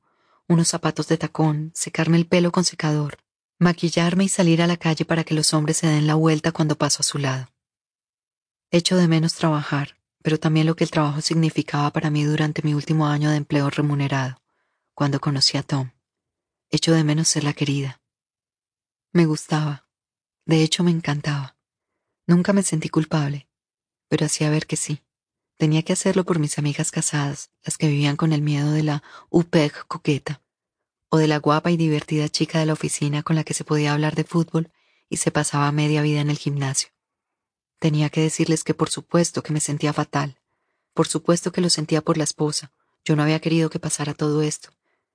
unos 0.47 0.67
zapatos 0.67 1.07
de 1.07 1.19
tacón, 1.19 1.71
secarme 1.75 2.17
el 2.17 2.25
pelo 2.25 2.51
con 2.51 2.63
secador, 2.63 3.19
maquillarme 3.59 4.23
y 4.23 4.29
salir 4.29 4.63
a 4.63 4.67
la 4.67 4.77
calle 4.77 5.05
para 5.05 5.23
que 5.23 5.35
los 5.35 5.53
hombres 5.53 5.77
se 5.77 5.85
den 5.85 6.07
la 6.07 6.15
vuelta 6.15 6.51
cuando 6.51 6.75
paso 6.75 7.01
a 7.01 7.03
su 7.03 7.19
lado. 7.19 7.51
Echo 8.71 8.97
de 8.97 9.07
menos 9.07 9.35
trabajar, 9.35 9.97
pero 10.23 10.39
también 10.39 10.65
lo 10.65 10.75
que 10.75 10.85
el 10.85 10.91
trabajo 10.91 11.21
significaba 11.21 11.91
para 11.91 12.09
mí 12.09 12.23
durante 12.23 12.63
mi 12.63 12.73
último 12.73 13.05
año 13.05 13.29
de 13.29 13.37
empleo 13.37 13.69
remunerado, 13.69 14.41
cuando 14.95 15.19
conocí 15.19 15.57
a 15.57 15.63
Tom. 15.63 15.91
Echo 16.71 16.93
de 16.93 17.03
menos 17.03 17.27
ser 17.27 17.43
la 17.43 17.53
querida. 17.53 18.00
Me 19.13 19.25
gustaba. 19.25 19.85
De 20.45 20.63
hecho, 20.63 20.83
me 20.83 20.91
encantaba. 20.91 21.57
Nunca 22.27 22.53
me 22.53 22.63
sentí 22.63 22.87
culpable, 22.87 23.49
pero 24.07 24.25
hacía 24.25 24.49
ver 24.49 24.67
que 24.67 24.77
sí. 24.77 25.03
Tenía 25.57 25.83
que 25.83 25.91
hacerlo 25.91 26.23
por 26.23 26.39
mis 26.39 26.57
amigas 26.57 26.91
casadas, 26.91 27.51
las 27.61 27.77
que 27.77 27.87
vivían 27.87 28.15
con 28.15 28.31
el 28.31 28.41
miedo 28.41 28.71
de 28.71 28.83
la 28.83 29.03
UPEG 29.29 29.85
coqueta, 29.87 30.41
o 31.09 31.17
de 31.17 31.27
la 31.27 31.39
guapa 31.39 31.71
y 31.71 31.77
divertida 31.77 32.29
chica 32.29 32.59
de 32.59 32.65
la 32.65 32.73
oficina 32.73 33.21
con 33.21 33.35
la 33.35 33.43
que 33.43 33.53
se 33.53 33.65
podía 33.65 33.91
hablar 33.91 34.15
de 34.15 34.23
fútbol 34.23 34.71
y 35.09 35.17
se 35.17 35.29
pasaba 35.29 35.73
media 35.73 36.01
vida 36.01 36.21
en 36.21 36.29
el 36.29 36.37
gimnasio. 36.37 36.89
Tenía 37.79 38.09
que 38.09 38.21
decirles 38.21 38.63
que 38.63 38.73
por 38.73 38.89
supuesto 38.89 39.43
que 39.43 39.51
me 39.51 39.59
sentía 39.59 39.91
fatal, 39.91 40.39
por 40.93 41.09
supuesto 41.09 41.51
que 41.51 41.59
lo 41.59 41.69
sentía 41.69 42.01
por 42.01 42.17
la 42.17 42.23
esposa, 42.23 42.71
yo 43.03 43.17
no 43.17 43.23
había 43.23 43.41
querido 43.41 43.69
que 43.69 43.79
pasara 43.79 44.13
todo 44.13 44.41
esto, 44.41 44.69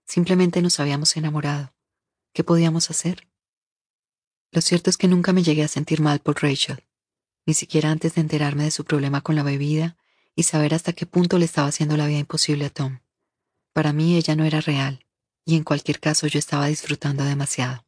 simplemente 0.04 0.60
nos 0.60 0.80
habíamos 0.80 1.16
enamorado. 1.16 1.72
¿Qué 2.34 2.44
podíamos 2.44 2.90
hacer? 2.90 3.26
Lo 4.52 4.60
cierto 4.60 4.90
es 4.90 4.96
que 4.96 5.08
nunca 5.08 5.32
me 5.32 5.42
llegué 5.42 5.64
a 5.64 5.68
sentir 5.68 6.00
mal 6.00 6.20
por 6.20 6.42
Rachel 6.42 6.82
ni 7.46 7.54
siquiera 7.54 7.90
antes 7.90 8.16
de 8.16 8.20
enterarme 8.20 8.64
de 8.64 8.70
su 8.72 8.84
problema 8.84 9.20
con 9.20 9.36
la 9.36 9.44
bebida 9.44 9.96
y 10.34 10.42
saber 10.42 10.74
hasta 10.74 10.92
qué 10.92 11.06
punto 11.06 11.38
le 11.38 11.44
estaba 11.44 11.68
haciendo 11.68 11.96
la 11.96 12.06
vida 12.06 12.18
imposible 12.18 12.66
a 12.66 12.70
Tom. 12.70 12.98
Para 13.72 13.92
mí 13.92 14.16
ella 14.16 14.34
no 14.34 14.44
era 14.44 14.60
real, 14.60 15.06
y 15.44 15.56
en 15.56 15.62
cualquier 15.62 16.00
caso 16.00 16.26
yo 16.26 16.38
estaba 16.38 16.66
disfrutando 16.66 17.24
demasiado. 17.24 17.84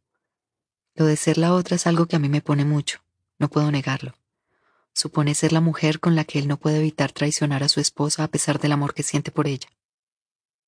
Lo 0.95 1.07
de 1.07 1.17
ser 1.17 1.39
la 1.39 1.53
otra 1.53 1.77
es 1.77 1.87
algo 1.87 2.07
que 2.07 2.17
a 2.17 2.19
mí 2.19 2.29
me 2.29 2.41
pone 2.41 2.65
mucho, 2.65 3.03
no 3.39 3.49
puedo 3.49 3.71
negarlo. 3.71 4.15
Supone 4.95 5.35
ser 5.35 5.53
la 5.53 5.61
mujer 5.61 6.01
con 6.01 6.15
la 6.15 6.25
que 6.25 6.39
él 6.39 6.49
no 6.49 6.59
puede 6.59 6.79
evitar 6.79 7.13
traicionar 7.13 7.63
a 7.63 7.69
su 7.69 7.81
esposa 7.81 8.25
a 8.25 8.29
pesar 8.29 8.59
del 8.61 8.73
amor 8.73 8.95
que 8.95 9.03
siente 9.03 9.31
por 9.31 9.47
ella. 9.47 9.69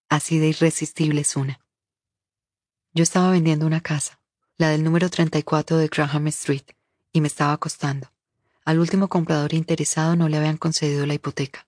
Así 0.09 0.39
de 0.39 0.49
irresistible 0.49 1.21
es 1.21 1.37
una. 1.37 1.61
Yo 2.93 3.03
estaba 3.03 3.31
vendiendo 3.31 3.67
una 3.67 3.81
casa, 3.81 4.20
la 4.61 4.69
del 4.69 4.85
número 4.85 5.09
34 5.09 5.79
de 5.79 5.89
Graham 5.89 6.27
Street, 6.27 6.65
y 7.15 7.23
me 7.23 7.29
estaba 7.29 7.55
acostando. 7.55 8.13
Al 8.67 8.79
último 8.79 9.09
comprador 9.09 9.55
interesado 9.55 10.17
no 10.17 10.29
le 10.29 10.37
habían 10.37 10.59
concedido 10.59 11.07
la 11.07 11.15
hipoteca. 11.15 11.67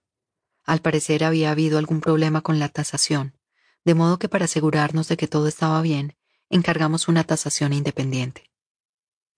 Al 0.64 0.82
parecer 0.82 1.24
había 1.24 1.50
habido 1.50 1.78
algún 1.78 2.02
problema 2.02 2.42
con 2.42 2.58
la 2.58 2.68
tasación, 2.68 3.32
de 3.86 3.94
modo 3.94 4.18
que 4.18 4.28
para 4.28 4.44
asegurarnos 4.44 5.08
de 5.08 5.16
que 5.16 5.26
todo 5.26 5.48
estaba 5.48 5.80
bien, 5.80 6.16
encargamos 6.50 7.08
una 7.08 7.24
tasación 7.24 7.72
independiente. 7.72 8.50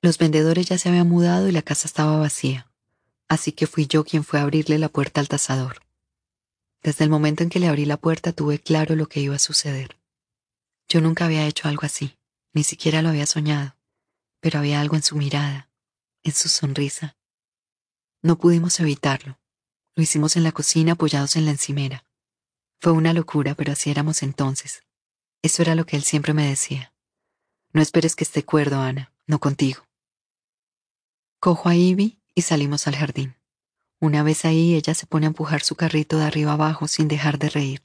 Los 0.03 0.19
vendedores 0.19 0.67
ya 0.67 0.77
se 0.77 0.89
habían 0.89 1.09
mudado 1.09 1.49
y 1.49 1.53
la 1.53 1.63
casa 1.63 1.87
estaba 1.87 2.19
vacía, 2.19 2.69
así 3.29 3.53
que 3.53 3.69
fui 3.69 3.87
yo 3.87 4.03
quien 4.03 4.25
fue 4.25 4.41
a 4.41 4.43
abrirle 4.43 4.79
la 4.79 4.89
puerta 4.89 5.21
al 5.21 5.29
tasador. 5.29 5.79
Desde 6.83 7.05
el 7.05 7.11
momento 7.11 7.45
en 7.45 7.51
que 7.51 7.61
le 7.61 7.69
abrí 7.69 7.85
la 7.85 7.99
puerta 7.99 8.33
tuve 8.33 8.59
claro 8.59 8.97
lo 8.97 9.09
que 9.09 9.21
iba 9.21 9.37
a 9.37 9.39
suceder. 9.39 9.97
Yo 10.89 11.01
nunca 11.01 11.27
había 11.27 11.47
hecho 11.47 11.69
algo 11.69 11.87
así, 11.87 12.17
ni 12.55 12.65
siquiera 12.65 13.03
lo 13.03 13.11
había 13.11 13.27
soñado, 13.27 13.77
pero 14.41 14.61
había 14.61 14.81
algo 14.81 14.97
en 14.97 15.03
su 15.03 15.17
mirada, 15.17 15.69
en 16.23 16.33
su 16.33 16.49
sonrisa, 16.49 17.17
no 18.25 18.39
pudimos 18.39 18.81
evitarlo. 18.81 19.39
Lo 19.95 20.03
hicimos 20.03 20.37
en 20.37 20.45
la 20.45 20.53
cocina 20.53 20.93
apoyados 20.93 21.37
en 21.37 21.45
la 21.45 21.51
encimera. 21.51 22.07
Fue 22.81 22.93
una 22.93 23.13
locura, 23.13 23.55
pero 23.55 23.73
así 23.73 23.91
éramos 23.91 24.23
entonces. 24.23 24.83
Eso 25.43 25.61
era 25.61 25.75
lo 25.75 25.85
que 25.85 25.97
él 25.97 26.05
siempre 26.05 26.33
me 26.33 26.49
decía. 26.49 26.95
No 27.75 27.83
esperes 27.83 28.17
que 28.17 28.25
esté 28.25 28.43
cuerdo, 28.43 28.81
Ana, 28.81 29.13
no 29.27 29.41
contigo. 29.41 29.87
Cojo 31.39 31.69
a 31.69 31.77
Ivy 31.77 32.19
y 32.35 32.41
salimos 32.41 32.87
al 32.87 32.97
jardín. 32.97 33.37
Una 34.01 34.23
vez 34.23 34.47
ahí, 34.47 34.75
ella 34.75 34.95
se 34.95 35.05
pone 35.05 35.27
a 35.27 35.29
empujar 35.29 35.63
su 35.63 35.77
carrito 35.77 36.17
de 36.17 36.25
arriba 36.25 36.55
abajo 36.55 36.89
sin 36.89 37.09
dejar 37.09 37.39
de 37.39 37.51
reír. 37.51 37.83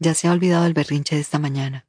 Ya 0.00 0.14
se 0.14 0.26
ha 0.26 0.32
olvidado 0.32 0.66
el 0.66 0.74
berrinche 0.74 1.14
de 1.14 1.20
esta 1.20 1.38
mañana. 1.38 1.86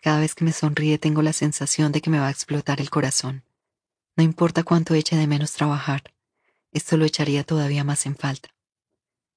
Cada 0.00 0.20
vez 0.20 0.34
que 0.34 0.44
me 0.44 0.52
sonríe 0.52 0.98
tengo 0.98 1.22
la 1.22 1.32
sensación 1.32 1.92
de 1.92 2.00
que 2.00 2.10
me 2.10 2.18
va 2.18 2.28
a 2.28 2.30
explotar 2.30 2.80
el 2.80 2.90
corazón. 2.90 3.44
No 4.16 4.24
importa 4.24 4.62
cuánto 4.62 4.94
eche 4.94 5.16
de 5.16 5.26
menos 5.26 5.52
trabajar 5.52 6.02
esto 6.76 6.98
lo 6.98 7.06
echaría 7.06 7.42
todavía 7.42 7.84
más 7.84 8.04
en 8.04 8.16
falta. 8.16 8.50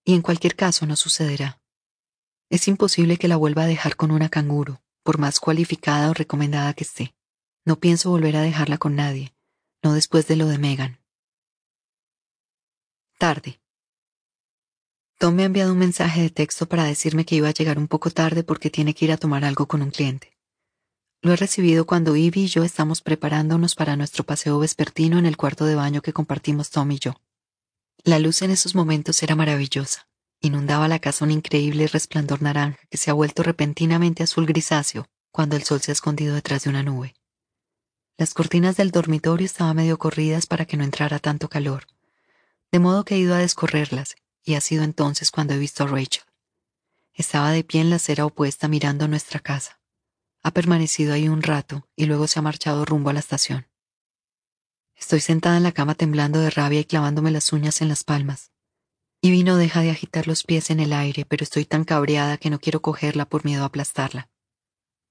Y 0.04 0.14
en 0.14 0.22
cualquier 0.22 0.58
caso 0.58 0.86
no 0.86 0.98
sucederá. 0.98 1.62
Es 2.50 2.68
imposible 2.68 3.16
que 3.16 3.30
la 3.30 3.38
vuelva 3.38 3.64
a 3.64 3.68
dejar 3.68 3.96
con 3.96 4.12
una 4.12 4.28
canguro, 4.28 4.82
por 5.04 5.20
más 5.20 5.40
cualificada 5.40 6.10
o 6.10 6.14
recomendada 6.14 6.74
que 6.74 6.84
esté. 6.84 7.16
No 7.64 7.80
pienso 7.80 8.10
volver 8.10 8.36
a 8.36 8.42
dejarla 8.42 8.78
con 8.78 8.96
nadie, 8.98 9.34
no 9.82 9.94
después 9.94 10.28
de 10.28 10.36
lo 10.36 10.48
de 10.48 10.58
Megan. 10.58 11.00
Tarde. 13.18 13.62
Tom 15.18 15.36
me 15.36 15.44
ha 15.44 15.46
enviado 15.46 15.72
un 15.72 15.80
mensaje 15.80 16.22
de 16.22 16.30
texto 16.30 16.68
para 16.68 16.84
decirme 16.84 17.24
que 17.24 17.36
iba 17.36 17.48
a 17.48 17.54
llegar 17.54 17.78
un 17.78 17.88
poco 17.88 18.10
tarde 18.10 18.44
porque 18.44 18.70
tiene 18.70 18.94
que 18.94 19.06
ir 19.06 19.14
a 19.14 19.18
tomar 19.18 19.46
algo 19.46 19.66
con 19.66 19.82
un 19.82 19.92
cliente. 19.92 20.38
Lo 21.22 21.34
he 21.34 21.36
recibido 21.36 21.86
cuando 21.86 22.16
Ivy 22.16 22.44
y 22.44 22.48
yo 22.48 22.64
estamos 22.64 23.02
preparándonos 23.02 23.76
para 23.76 23.98
nuestro 23.98 24.24
paseo 24.24 24.58
vespertino 24.60 25.18
en 25.20 25.26
el 25.26 25.36
cuarto 25.36 25.66
de 25.66 25.76
baño 25.76 26.02
que 26.02 26.14
compartimos 26.14 26.70
Tom 26.70 26.92
y 26.92 27.00
yo. 27.00 27.16
La 28.06 28.20
luz 28.20 28.42
en 28.42 28.52
esos 28.52 28.74
momentos 28.74 29.22
era 29.22 29.36
maravillosa. 29.36 30.08
Inundaba 30.40 30.88
la 30.88 31.00
casa 31.00 31.26
un 31.26 31.32
increíble 31.32 31.88
resplandor 31.88 32.42
naranja 32.42 32.80
que 32.90 32.98
se 32.98 33.12
ha 33.12 33.14
vuelto 33.14 33.44
repentinamente 33.44 34.24
azul 34.24 34.46
grisáceo 34.46 35.08
cuando 35.32 35.58
el 35.58 35.64
sol 35.64 35.82
se 35.82 35.92
ha 35.92 35.94
escondido 35.94 36.34
detrás 36.34 36.64
de 36.64 36.70
una 36.70 36.84
nube. 36.84 37.16
Las 38.18 38.34
cortinas 38.34 38.78
del 38.78 38.92
dormitorio 38.92 39.46
estaban 39.46 39.76
medio 39.76 39.98
corridas 40.00 40.46
para 40.46 40.66
que 40.66 40.78
no 40.78 40.86
entrara 40.86 41.20
tanto 41.20 41.50
calor, 41.50 41.86
de 42.72 42.80
modo 42.80 43.04
que 43.04 43.16
he 43.16 43.20
ido 43.20 43.36
a 43.36 43.40
descorrerlas, 43.40 44.16
y 44.44 44.56
ha 44.56 44.62
sido 44.62 44.84
entonces 44.84 45.32
cuando 45.32 45.54
he 45.54 45.58
visto 45.58 45.84
a 45.84 45.88
Rachel. 45.88 46.24
Estaba 47.14 47.52
de 47.52 47.64
pie 47.66 47.82
en 47.82 47.90
la 47.90 47.98
acera 47.98 48.26
opuesta 48.26 48.70
mirando 48.70 49.08
nuestra 49.08 49.40
casa. 49.40 49.79
Ha 50.42 50.52
permanecido 50.52 51.14
ahí 51.14 51.28
un 51.28 51.42
rato 51.42 51.88
y 51.96 52.06
luego 52.06 52.28
se 52.28 52.40
ha 52.40 52.42
marchado 52.42 52.86
rumbo 52.86 53.10
a 53.10 53.14
la 53.14 53.20
estación. 53.20 53.68
Estoy 54.96 55.20
sentada 55.20 55.58
en 55.58 55.64
la 55.64 55.72
cama 55.72 55.96
temblando 55.96 56.40
de 56.40 56.50
rabia 56.50 56.82
y 56.82 56.86
clavándome 56.86 57.32
las 57.32 57.54
uñas 57.54 57.82
en 57.82 57.88
las 57.88 58.04
palmas. 58.04 58.52
Y 59.22 59.44
no 59.44 59.58
deja 59.58 59.82
de 59.82 59.92
agitar 59.92 60.28
los 60.28 60.44
pies 60.44 60.70
en 60.70 60.80
el 60.80 60.94
aire, 60.94 61.26
pero 61.26 61.44
estoy 61.44 61.66
tan 61.66 61.84
cabreada 61.84 62.38
que 62.38 62.50
no 62.50 62.60
quiero 62.60 62.82
cogerla 62.82 63.26
por 63.26 63.44
miedo 63.44 63.64
a 63.64 63.68
aplastarla. 63.68 64.30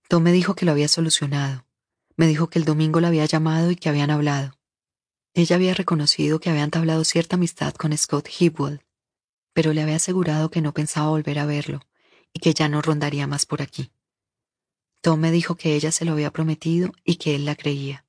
Tom 0.09 0.23
me 0.23 0.33
dijo 0.33 0.55
que 0.55 0.65
lo 0.65 0.73
había 0.73 0.89
solucionado. 0.89 1.67
Me 2.17 2.27
dijo 2.27 2.49
que 2.49 2.59
el 2.59 2.65
domingo 2.65 3.01
la 3.01 3.09
había 3.09 3.27
llamado 3.27 3.71
y 3.71 3.77
que 3.77 3.89
habían 3.91 4.11
hablado. 4.11 4.59
Ella 5.35 5.57
había 5.57 5.75
reconocido 5.75 6.41
que 6.41 6.49
había 6.49 6.65
entablado 6.65 7.05
cierta 7.05 7.37
amistad 7.37 7.75
con 7.75 7.97
Scott 7.97 8.29
Hipwell, 8.29 8.83
pero 9.53 9.73
le 9.73 9.83
había 9.83 9.97
asegurado 9.97 10.51
que 10.51 10.63
no 10.63 10.73
pensaba 10.73 11.11
volver 11.11 11.39
a 11.39 11.47
verlo 11.47 11.83
y 12.33 12.41
que 12.41 12.55
ya 12.55 12.69
no 12.69 12.81
rondaría 12.81 13.27
más 13.27 13.45
por 13.45 13.61
aquí. 13.61 13.93
Tom 15.09 15.21
me 15.21 15.31
dijo 15.31 15.55
que 15.55 15.75
ella 15.75 15.91
se 15.91 16.05
lo 16.05 16.13
había 16.13 16.31
prometido 16.31 16.93
y 17.03 17.17
que 17.17 17.35
él 17.35 17.47
la 17.47 17.57
creía. 17.57 18.05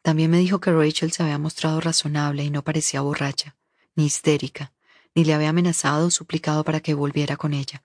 También 0.00 0.30
me 0.30 0.38
dijo 0.38 0.58
que 0.58 0.72
Rachel 0.72 1.12
se 1.12 1.22
había 1.22 1.36
mostrado 1.36 1.82
razonable 1.82 2.42
y 2.44 2.50
no 2.50 2.64
parecía 2.64 3.02
borracha, 3.02 3.58
ni 3.94 4.06
histérica, 4.06 4.72
ni 5.14 5.26
le 5.26 5.34
había 5.34 5.50
amenazado 5.50 6.06
o 6.06 6.10
suplicado 6.10 6.64
para 6.64 6.80
que 6.80 6.94
volviera 6.94 7.36
con 7.36 7.52
ella. 7.52 7.84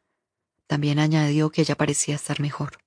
También 0.67 0.99
añadió 0.99 1.51
que 1.51 1.63
ella 1.63 1.75
parecía 1.75 2.15
estar 2.15 2.39
mejor. 2.39 2.77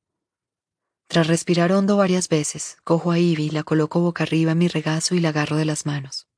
Tras 1.06 1.26
respirar 1.26 1.70
hondo 1.70 1.98
varias 1.98 2.30
veces, 2.30 2.78
cojo 2.82 3.10
a 3.10 3.18
Ivy, 3.18 3.50
la 3.50 3.62
coloco 3.62 4.00
boca 4.00 4.22
arriba 4.22 4.52
en 4.52 4.58
mi 4.58 4.68
regazo 4.68 5.14
y 5.14 5.20
la 5.20 5.28
agarro 5.28 5.58
de 5.58 5.66
las 5.66 5.84
manos. 5.84 6.28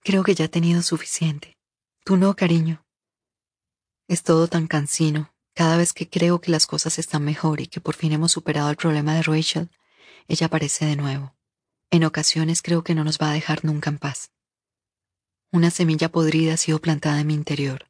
Creo 0.00 0.24
que 0.24 0.34
ya 0.34 0.46
he 0.46 0.48
tenido 0.48 0.80
suficiente. 0.80 1.58
Tú 2.06 2.16
no, 2.16 2.34
cariño. 2.36 2.86
Es 4.08 4.22
todo 4.22 4.48
tan 4.48 4.66
cansino. 4.66 5.31
Cada 5.54 5.76
vez 5.76 5.92
que 5.92 6.08
creo 6.08 6.40
que 6.40 6.50
las 6.50 6.66
cosas 6.66 6.98
están 6.98 7.24
mejor 7.24 7.60
y 7.60 7.66
que 7.66 7.80
por 7.80 7.94
fin 7.94 8.12
hemos 8.12 8.32
superado 8.32 8.70
el 8.70 8.76
problema 8.76 9.14
de 9.14 9.22
Rachel, 9.22 9.70
ella 10.28 10.46
aparece 10.46 10.86
de 10.86 10.96
nuevo. 10.96 11.34
En 11.90 12.04
ocasiones 12.04 12.62
creo 12.62 12.82
que 12.82 12.94
no 12.94 13.04
nos 13.04 13.18
va 13.18 13.30
a 13.30 13.34
dejar 13.34 13.64
nunca 13.64 13.90
en 13.90 13.98
paz. 13.98 14.30
Una 15.50 15.70
semilla 15.70 16.10
podrida 16.10 16.54
ha 16.54 16.56
sido 16.56 16.80
plantada 16.80 17.20
en 17.20 17.26
mi 17.26 17.34
interior. 17.34 17.86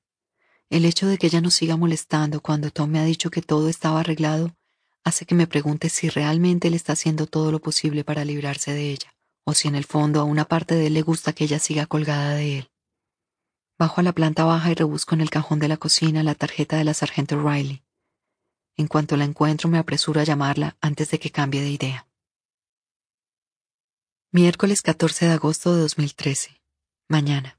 El 0.71 0.85
hecho 0.85 1.07
de 1.07 1.19
que 1.19 1.29
ella 1.29 1.41
nos 1.41 1.55
siga 1.55 1.77
molestando 1.77 2.41
cuando 2.41 2.71
Tom 2.71 2.91
me 2.91 2.99
ha 2.99 3.05
dicho 3.05 3.31
que 3.31 3.43
todo 3.43 3.69
estaba 3.69 4.01
arreglado 4.01 4.57
hace 5.05 5.27
que 5.27 5.35
me 5.35 5.47
pregunte 5.47 5.89
si 5.89 6.09
realmente 6.09 6.69
él 6.69 6.75
está 6.75 6.95
haciendo 6.95 7.27
todo 7.27 7.53
lo 7.53 7.61
posible 7.61 8.05
para 8.05 8.25
librarse 8.25 8.73
de 8.73 8.91
ella, 8.91 9.15
o 9.45 9.55
si 9.55 9.69
en 9.69 9.75
el 9.75 9.85
fondo 9.85 10.21
a 10.21 10.25
una 10.25 10.47
parte 10.47 10.75
de 10.75 10.87
él 10.87 10.95
le 10.95 11.03
gusta 11.03 11.33
que 11.33 11.45
ella 11.45 11.59
siga 11.59 11.87
colgada 11.87 12.35
de 12.35 12.59
él. 12.59 12.72
Bajo 13.83 14.01
a 14.01 14.05
la 14.05 14.13
planta 14.13 14.45
baja 14.45 14.71
y 14.71 14.75
rebusco 14.75 15.17
en 15.17 15.23
el 15.23 15.31
cajón 15.31 15.59
de 15.59 15.67
la 15.67 15.77
cocina 15.77 16.23
la 16.23 16.37
tarjeta 16.37 16.77
de 16.77 16.85
la 16.85 16.95
sargento 16.95 17.43
Riley. 17.43 17.83
En 18.77 18.87
cuanto 18.87 19.17
la 19.17 19.25
encuentro 19.25 19.69
me 19.69 19.77
apresuro 19.77 20.21
a 20.21 20.25
llamarla 20.25 20.77
antes 20.81 21.11
de 21.11 21.19
que 21.19 21.33
cambie 21.33 21.63
de 21.63 21.71
idea. 21.71 22.07
Miércoles 24.31 24.83
14 24.83 25.27
de 25.27 25.33
agosto 25.33 25.75
de 25.75 25.81
2013. 25.81 26.63
Mañana. 27.09 27.59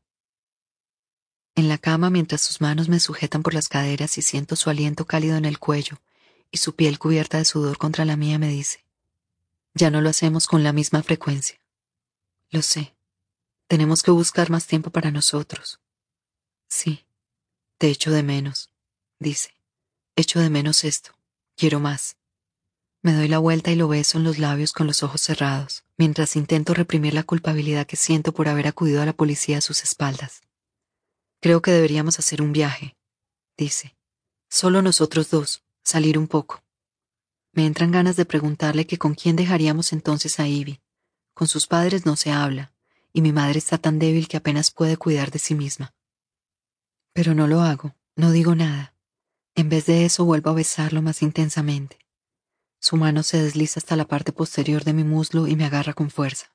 En 1.56 1.68
la 1.68 1.78
cama 1.78 2.10
mientras 2.10 2.40
sus 2.40 2.62
manos 2.62 2.88
me 2.88 3.02
sujetan 3.02 3.44
por 3.44 3.54
las 3.54 3.68
caderas 3.68 4.18
y 4.18 4.22
siento 4.22 4.56
su 4.56 4.70
aliento 4.70 5.04
cálido 5.04 5.36
en 5.36 5.44
el 5.44 5.60
cuello 5.60 6.00
y 6.52 6.60
su 6.60 6.74
piel 6.74 7.00
cubierta 7.00 7.38
de 7.38 7.44
sudor 7.44 7.78
contra 7.78 8.06
la 8.06 8.16
mía 8.16 8.40
me 8.40 8.48
dice, 8.48 8.86
ya 9.74 9.92
no 9.92 10.00
lo 10.00 10.08
hacemos 10.08 10.48
con 10.48 10.64
la 10.64 10.72
misma 10.72 11.04
frecuencia. 11.04 11.60
Lo 12.50 12.62
sé. 12.62 12.96
Tenemos 13.68 14.04
que 14.04 14.12
buscar 14.12 14.50
más 14.50 14.68
tiempo 14.68 14.90
para 14.90 15.12
nosotros. 15.12 15.83
Sí. 16.76 17.06
Te 17.78 17.90
echo 17.90 18.10
de 18.10 18.24
menos, 18.24 18.72
dice. 19.20 19.52
Echo 20.16 20.40
de 20.40 20.50
menos 20.50 20.84
esto. 20.84 21.12
Quiero 21.56 21.80
más. 21.80 22.18
Me 23.04 23.14
doy 23.14 23.28
la 23.28 23.38
vuelta 23.38 23.70
y 23.70 23.76
lo 23.76 23.88
beso 23.88 24.18
en 24.18 24.24
los 24.24 24.40
labios 24.40 24.74
con 24.74 24.88
los 24.88 25.04
ojos 25.04 25.22
cerrados, 25.22 25.84
mientras 25.98 26.36
intento 26.36 26.74
reprimir 26.74 27.14
la 27.14 27.22
culpabilidad 27.22 27.86
que 27.86 27.96
siento 27.96 28.34
por 28.34 28.48
haber 28.48 28.66
acudido 28.66 29.04
a 29.04 29.06
la 29.06 29.14
policía 29.14 29.60
a 29.60 29.62
sus 29.62 29.84
espaldas. 29.84 30.42
Creo 31.42 31.62
que 31.62 31.70
deberíamos 31.70 32.18
hacer 32.18 32.42
un 32.42 32.54
viaje, 32.54 32.96
dice. 33.56 33.96
Solo 34.50 34.82
nosotros 34.82 35.30
dos, 35.30 35.62
salir 35.84 36.18
un 36.18 36.28
poco. 36.28 36.64
Me 37.52 37.68
entran 37.68 37.92
ganas 37.92 38.16
de 38.16 38.26
preguntarle 38.26 38.88
que 38.88 38.98
con 38.98 39.14
quién 39.14 39.36
dejaríamos 39.36 39.94
entonces 39.94 40.40
a 40.40 40.48
Ivy. 40.48 40.82
Con 41.36 41.48
sus 41.48 41.68
padres 41.68 42.08
no 42.08 42.16
se 42.16 42.32
habla, 42.32 42.74
y 43.14 43.22
mi 43.22 43.32
madre 43.32 43.60
está 43.60 43.78
tan 43.78 44.00
débil 44.00 44.28
que 44.28 44.38
apenas 44.38 44.72
puede 44.72 44.98
cuidar 44.98 45.30
de 45.30 45.38
sí 45.38 45.54
misma. 45.54 45.94
Pero 47.14 47.36
no 47.36 47.48
lo 47.48 47.62
hago, 47.62 47.96
no 48.16 48.32
digo 48.32 48.56
nada. 48.56 48.96
En 49.56 49.70
vez 49.70 49.86
de 49.86 50.06
eso 50.06 50.26
vuelvo 50.26 50.50
a 50.50 50.54
besarlo 50.54 51.02
más 51.02 51.22
intensamente. 51.22 52.00
Su 52.80 52.98
mano 52.98 53.24
se 53.24 53.42
desliza 53.42 53.80
hasta 53.80 53.96
la 53.96 54.06
parte 54.06 54.34
posterior 54.34 54.84
de 54.84 54.94
mi 54.94 55.04
muslo 55.04 55.48
y 55.48 55.56
me 55.56 55.66
agarra 55.66 55.94
con 55.94 56.10
fuerza. 56.10 56.54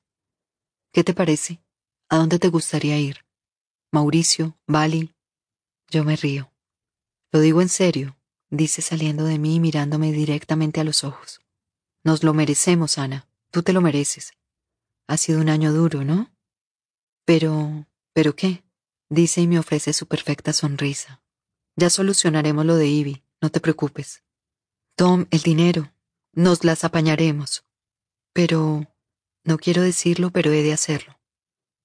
¿Qué 0.91 1.03
te 1.03 1.13
parece? 1.13 1.63
¿A 2.09 2.17
dónde 2.17 2.39
te 2.39 2.49
gustaría 2.49 2.97
ir? 2.97 3.25
Mauricio, 3.91 4.59
Bali. 4.67 5.15
Yo 5.89 6.03
me 6.03 6.15
río. 6.15 6.51
Lo 7.31 7.39
digo 7.39 7.61
en 7.61 7.69
serio, 7.69 8.17
dice 8.49 8.81
saliendo 8.81 9.23
de 9.23 9.39
mí 9.39 9.55
y 9.55 9.59
mirándome 9.59 10.11
directamente 10.11 10.79
a 10.79 10.83
los 10.83 11.03
ojos. 11.03 11.41
Nos 12.03 12.23
lo 12.23 12.33
merecemos, 12.33 12.97
Ana. 12.97 13.27
Tú 13.51 13.63
te 13.63 13.73
lo 13.73 13.81
mereces. 13.81 14.33
Ha 15.07 15.17
sido 15.17 15.41
un 15.41 15.49
año 15.49 15.73
duro, 15.73 16.03
¿no? 16.03 16.31
Pero... 17.25 17.87
¿pero 18.13 18.35
qué? 18.35 18.63
Dice 19.09 19.41
y 19.41 19.47
me 19.47 19.59
ofrece 19.59 19.93
su 19.93 20.07
perfecta 20.07 20.53
sonrisa. 20.53 21.21
Ya 21.75 21.89
solucionaremos 21.89 22.65
lo 22.65 22.75
de 22.75 22.87
Ivy, 22.87 23.23
no 23.41 23.49
te 23.49 23.59
preocupes. 23.59 24.23
Tom, 24.95 25.25
el 25.31 25.41
dinero. 25.41 25.91
Nos 26.33 26.63
las 26.63 26.83
apañaremos. 26.83 27.65
Pero... 28.33 28.85
no 29.43 29.57
quiero 29.57 29.81
decirlo, 29.81 30.29
pero 30.31 30.51
he 30.51 30.61
de 30.61 30.73
hacerlo. 30.73 31.19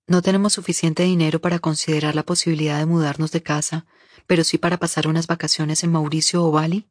No 0.06 0.20
tenemos 0.20 0.52
suficiente 0.52 1.04
dinero 1.04 1.40
para 1.40 1.60
considerar 1.60 2.14
la 2.14 2.24
posibilidad 2.24 2.78
de 2.78 2.86
mudarnos 2.86 3.32
de 3.32 3.42
casa, 3.42 3.86
pero 4.26 4.44
sí 4.44 4.58
para 4.58 4.78
pasar 4.78 5.08
unas 5.08 5.26
vacaciones 5.26 5.82
en 5.82 5.92
Mauricio 5.92 6.44
o 6.44 6.50
Bali. 6.50 6.88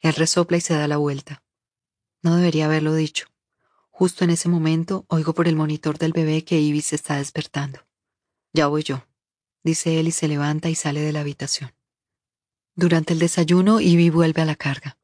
Él 0.00 0.14
resopla 0.14 0.56
y 0.56 0.60
se 0.60 0.74
da 0.74 0.88
la 0.88 0.96
vuelta. 0.96 1.44
No 2.22 2.36
debería 2.36 2.64
haberlo 2.64 2.94
dicho. 2.94 3.26
Justo 3.90 4.24
en 4.24 4.30
ese 4.30 4.48
momento 4.48 5.04
oigo 5.08 5.32
por 5.32 5.46
el 5.46 5.54
monitor 5.54 5.98
del 5.98 6.12
bebé 6.12 6.44
que 6.44 6.58
Ivy 6.58 6.80
se 6.80 6.96
está 6.96 7.18
despertando. 7.18 7.86
Ya 8.52 8.66
voy 8.66 8.82
yo, 8.82 9.06
dice 9.64 10.00
él 10.00 10.08
y 10.08 10.12
se 10.12 10.28
levanta 10.28 10.68
y 10.70 10.74
sale 10.74 11.00
de 11.00 11.12
la 11.12 11.20
habitación. 11.20 11.72
Durante 12.74 13.12
el 13.12 13.18
desayuno, 13.18 13.80
Ivy 13.80 14.10
vuelve 14.10 14.42
a 14.42 14.46
la 14.46 14.56
carga. 14.56 14.98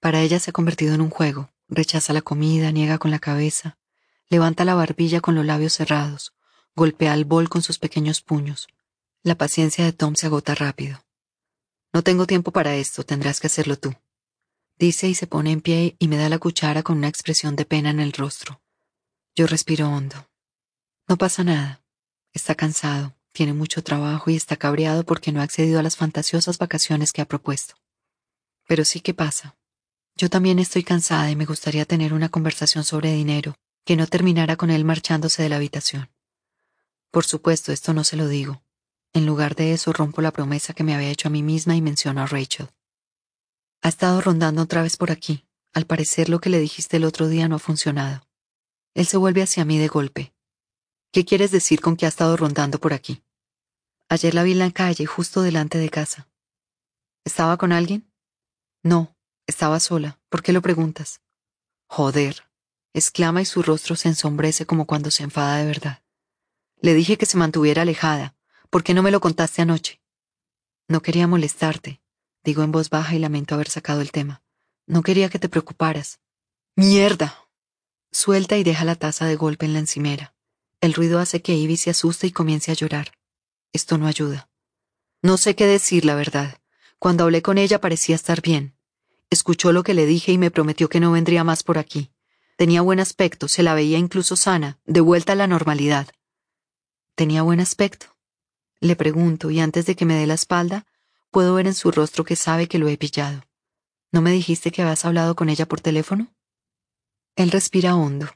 Para 0.00 0.20
ella 0.20 0.38
se 0.38 0.50
ha 0.50 0.52
convertido 0.52 0.94
en 0.94 1.00
un 1.00 1.10
juego. 1.10 1.50
Rechaza 1.68 2.12
la 2.12 2.22
comida, 2.22 2.70
niega 2.72 2.98
con 2.98 3.10
la 3.10 3.18
cabeza, 3.18 3.78
Levanta 4.30 4.66
la 4.66 4.74
barbilla 4.74 5.22
con 5.22 5.34
los 5.34 5.46
labios 5.46 5.72
cerrados, 5.72 6.34
golpea 6.76 7.14
el 7.14 7.24
bol 7.24 7.48
con 7.48 7.62
sus 7.62 7.78
pequeños 7.78 8.20
puños. 8.20 8.68
La 9.22 9.36
paciencia 9.36 9.84
de 9.84 9.92
Tom 9.92 10.14
se 10.16 10.26
agota 10.26 10.54
rápido. 10.54 11.02
No 11.94 12.02
tengo 12.02 12.26
tiempo 12.26 12.52
para 12.52 12.76
esto, 12.76 13.04
tendrás 13.04 13.40
que 13.40 13.46
hacerlo 13.46 13.76
tú. 13.76 13.94
Dice 14.76 15.08
y 15.08 15.14
se 15.14 15.26
pone 15.26 15.50
en 15.50 15.62
pie 15.62 15.96
y 15.98 16.08
me 16.08 16.18
da 16.18 16.28
la 16.28 16.38
cuchara 16.38 16.82
con 16.82 16.98
una 16.98 17.08
expresión 17.08 17.56
de 17.56 17.64
pena 17.64 17.90
en 17.90 18.00
el 18.00 18.12
rostro. 18.12 18.60
Yo 19.34 19.46
respiro 19.46 19.88
hondo. 19.88 20.28
No 21.08 21.16
pasa 21.16 21.42
nada. 21.42 21.82
Está 22.34 22.54
cansado, 22.54 23.16
tiene 23.38 23.54
mucho 23.54 23.84
trabajo 23.84 24.30
y 24.30 24.34
está 24.34 24.56
cabreado 24.56 25.04
porque 25.04 25.30
no 25.30 25.40
ha 25.40 25.44
accedido 25.44 25.78
a 25.78 25.82
las 25.84 25.96
fantasiosas 25.96 26.58
vacaciones 26.58 27.12
que 27.12 27.22
ha 27.22 27.24
propuesto. 27.24 27.76
Pero 28.66 28.84
sí 28.84 28.98
que 28.98 29.14
pasa. 29.14 29.56
Yo 30.16 30.28
también 30.28 30.58
estoy 30.58 30.82
cansada 30.82 31.30
y 31.30 31.36
me 31.36 31.44
gustaría 31.44 31.84
tener 31.84 32.14
una 32.14 32.30
conversación 32.30 32.82
sobre 32.82 33.12
dinero, 33.12 33.54
que 33.84 33.94
no 33.94 34.08
terminara 34.08 34.56
con 34.56 34.70
él 34.70 34.84
marchándose 34.84 35.44
de 35.44 35.50
la 35.50 35.54
habitación. 35.54 36.10
Por 37.12 37.24
supuesto, 37.24 37.70
esto 37.70 37.94
no 37.94 38.02
se 38.02 38.16
lo 38.16 38.26
digo. 38.26 38.60
En 39.12 39.24
lugar 39.24 39.54
de 39.54 39.72
eso, 39.72 39.92
rompo 39.92 40.20
la 40.20 40.32
promesa 40.32 40.74
que 40.74 40.82
me 40.82 40.96
había 40.96 41.10
hecho 41.10 41.28
a 41.28 41.30
mí 41.30 41.44
misma 41.44 41.76
y 41.76 41.80
menciono 41.80 42.22
a 42.22 42.26
Rachel. 42.26 42.70
Ha 43.82 43.88
estado 43.88 44.20
rondando 44.20 44.62
otra 44.62 44.82
vez 44.82 44.96
por 44.96 45.12
aquí. 45.12 45.46
Al 45.72 45.86
parecer 45.86 46.28
lo 46.28 46.40
que 46.40 46.50
le 46.50 46.58
dijiste 46.58 46.96
el 46.96 47.04
otro 47.04 47.28
día 47.28 47.46
no 47.46 47.54
ha 47.54 47.60
funcionado. 47.60 48.26
Él 48.94 49.06
se 49.06 49.16
vuelve 49.16 49.42
hacia 49.42 49.64
mí 49.64 49.78
de 49.78 49.86
golpe. 49.86 50.34
¿Qué 51.12 51.24
quieres 51.24 51.52
decir 51.52 51.80
con 51.80 51.96
que 51.96 52.04
ha 52.04 52.08
estado 52.08 52.36
rondando 52.36 52.80
por 52.80 52.92
aquí? 52.92 53.22
Ayer 54.08 54.34
la 54.34 54.42
vi 54.42 54.52
en 54.52 54.58
la 54.58 54.70
calle, 54.70 55.06
justo 55.06 55.42
delante 55.42 55.78
de 55.78 55.90
casa. 55.90 56.28
¿Estaba 57.24 57.56
con 57.56 57.72
alguien? 57.72 58.10
No, 58.82 59.16
estaba 59.46 59.80
sola. 59.80 60.20
¿Por 60.28 60.42
qué 60.42 60.52
lo 60.52 60.62
preguntas? 60.62 61.20
Joder 61.88 62.48
exclama 62.98 63.40
y 63.40 63.44
su 63.44 63.62
rostro 63.62 63.96
se 63.96 64.08
ensombrece 64.08 64.66
como 64.66 64.86
cuando 64.86 65.10
se 65.10 65.22
enfada 65.22 65.56
de 65.58 65.66
verdad. 65.66 66.02
Le 66.80 66.94
dije 66.94 67.16
que 67.16 67.26
se 67.26 67.36
mantuviera 67.36 67.82
alejada. 67.82 68.36
¿Por 68.70 68.84
qué 68.84 68.94
no 68.94 69.02
me 69.02 69.10
lo 69.10 69.20
contaste 69.20 69.62
anoche? 69.62 70.00
No 70.88 71.00
quería 71.00 71.26
molestarte, 71.26 72.02
digo 72.44 72.62
en 72.62 72.72
voz 72.72 72.90
baja 72.90 73.14
y 73.14 73.18
lamento 73.18 73.54
haber 73.54 73.68
sacado 73.68 74.00
el 74.00 74.12
tema. 74.12 74.42
No 74.86 75.02
quería 75.02 75.28
que 75.28 75.38
te 75.38 75.48
preocuparas. 75.48 76.20
¡Mierda! 76.76 77.48
Suelta 78.12 78.56
y 78.56 78.64
deja 78.64 78.84
la 78.84 78.94
taza 78.94 79.26
de 79.26 79.36
golpe 79.36 79.66
en 79.66 79.74
la 79.74 79.80
encimera. 79.80 80.34
El 80.80 80.94
ruido 80.94 81.18
hace 81.18 81.42
que 81.42 81.54
Ivy 81.54 81.76
se 81.76 81.90
asuste 81.90 82.26
y 82.26 82.32
comience 82.32 82.70
a 82.70 82.74
llorar. 82.74 83.17
Esto 83.72 83.98
no 83.98 84.06
ayuda. 84.06 84.48
No 85.22 85.36
sé 85.36 85.54
qué 85.54 85.66
decir, 85.66 86.04
la 86.04 86.14
verdad. 86.14 86.60
Cuando 86.98 87.24
hablé 87.24 87.42
con 87.42 87.58
ella 87.58 87.80
parecía 87.80 88.14
estar 88.14 88.40
bien. 88.40 88.74
Escuchó 89.30 89.72
lo 89.72 89.82
que 89.82 89.94
le 89.94 90.06
dije 90.06 90.32
y 90.32 90.38
me 90.38 90.50
prometió 90.50 90.88
que 90.88 91.00
no 91.00 91.12
vendría 91.12 91.44
más 91.44 91.62
por 91.62 91.78
aquí. 91.78 92.10
Tenía 92.56 92.82
buen 92.82 92.98
aspecto, 92.98 93.46
se 93.46 93.62
la 93.62 93.74
veía 93.74 93.98
incluso 93.98 94.34
sana, 94.36 94.78
de 94.84 95.00
vuelta 95.00 95.34
a 95.34 95.36
la 95.36 95.46
normalidad. 95.46 96.08
¿Tenía 97.14 97.42
buen 97.42 97.60
aspecto? 97.60 98.16
Le 98.80 98.96
pregunto, 98.96 99.50
y 99.50 99.60
antes 99.60 99.86
de 99.86 99.96
que 99.96 100.04
me 100.04 100.14
dé 100.14 100.26
la 100.26 100.34
espalda, 100.34 100.86
puedo 101.30 101.54
ver 101.54 101.66
en 101.66 101.74
su 101.74 101.90
rostro 101.90 102.24
que 102.24 102.36
sabe 102.36 102.68
que 102.68 102.78
lo 102.78 102.88
he 102.88 102.96
pillado. 102.96 103.44
¿No 104.10 104.22
me 104.22 104.32
dijiste 104.32 104.70
que 104.72 104.82
habías 104.82 105.04
hablado 105.04 105.36
con 105.36 105.48
ella 105.50 105.66
por 105.66 105.80
teléfono? 105.80 106.34
Él 107.36 107.50
respira 107.50 107.94
hondo, 107.94 108.28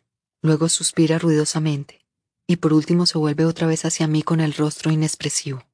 luego 0.43 0.69
suspira 0.69 1.19
ruidosamente, 1.19 2.02
y 2.47 2.57
por 2.57 2.73
último 2.73 3.07
se 3.07 3.19
vuelve 3.19 3.45
otra 3.45 3.67
vez 3.67 3.85
hacia 3.85 4.07
mí 4.07 4.23
con 4.23 4.41
el 4.41 4.55
rostro 4.55 4.91
inexpresivo. 4.91 5.65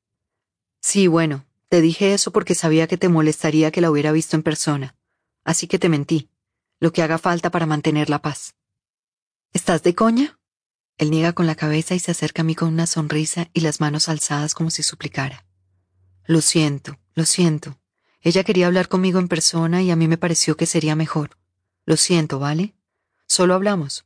Sí, 0.81 1.07
bueno, 1.07 1.45
te 1.69 1.81
dije 1.81 2.15
eso 2.15 2.33
porque 2.33 2.55
sabía 2.55 2.87
que 2.87 2.97
te 2.97 3.09
molestaría 3.09 3.71
que 3.71 3.81
la 3.81 3.91
hubiera 3.91 4.13
visto 4.13 4.37
en 4.37 4.43
persona, 4.43 4.97
así 5.45 5.67
que 5.67 5.79
te 5.79 5.89
mentí 5.89 6.31
lo 6.81 6.93
que 6.93 7.03
haga 7.03 7.19
falta 7.19 7.51
para 7.51 7.67
mantener 7.67 8.09
la 8.09 8.23
paz. 8.23 8.55
¿Estás 9.53 9.83
de 9.83 9.95
coña? 9.95 10.39
Él 10.97 11.11
niega 11.11 11.33
con 11.33 11.47
la 11.47 11.55
cabeza 11.55 11.95
y 11.95 11.99
se 11.99 12.11
acerca 12.11 12.43
a 12.43 12.45
mí 12.45 12.55
con 12.55 12.69
una 12.69 12.87
sonrisa 12.87 13.49
y 13.53 13.61
las 13.61 13.81
manos 13.81 14.09
alzadas 14.09 14.55
como 14.55 14.71
si 14.71 14.83
suplicara. 14.83 15.47
Lo 16.25 16.41
siento, 16.41 16.99
lo 17.15 17.25
siento. 17.25 17.79
Ella 18.21 18.45
quería 18.45 18.67
hablar 18.67 18.89
conmigo 18.89 19.19
en 19.19 19.29
persona 19.29 19.83
y 19.83 19.91
a 19.91 19.97
mí 19.97 20.09
me 20.09 20.19
pareció 20.19 20.57
que 20.57 20.67
sería 20.67 20.97
mejor. 20.97 21.39
Lo 21.87 21.97
siento, 21.97 22.39
¿vale? 22.39 22.75
Solo 23.27 23.55
hablamos. 23.55 24.05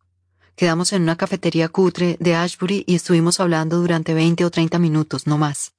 Quedamos 0.57 0.93
en 0.93 1.03
una 1.03 1.17
cafetería 1.17 1.69
cutre 1.69 2.17
de 2.21 2.35
Ashbury 2.35 2.85
y 2.87 2.95
estuvimos 2.95 3.41
hablando 3.41 3.79
durante 3.79 4.15
veinte 4.15 4.45
o 4.45 4.51
treinta 4.51 4.79
minutos, 4.79 5.27
no 5.27 5.39
más. 5.39 5.75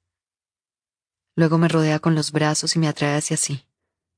Luego 1.36 1.58
me 1.58 1.68
rodea 1.68 1.98
con 2.00 2.14
los 2.14 2.32
brazos 2.32 2.76
y 2.76 2.78
me 2.78 2.88
atrae 2.88 3.16
hacia 3.16 3.36
sí. 3.36 3.64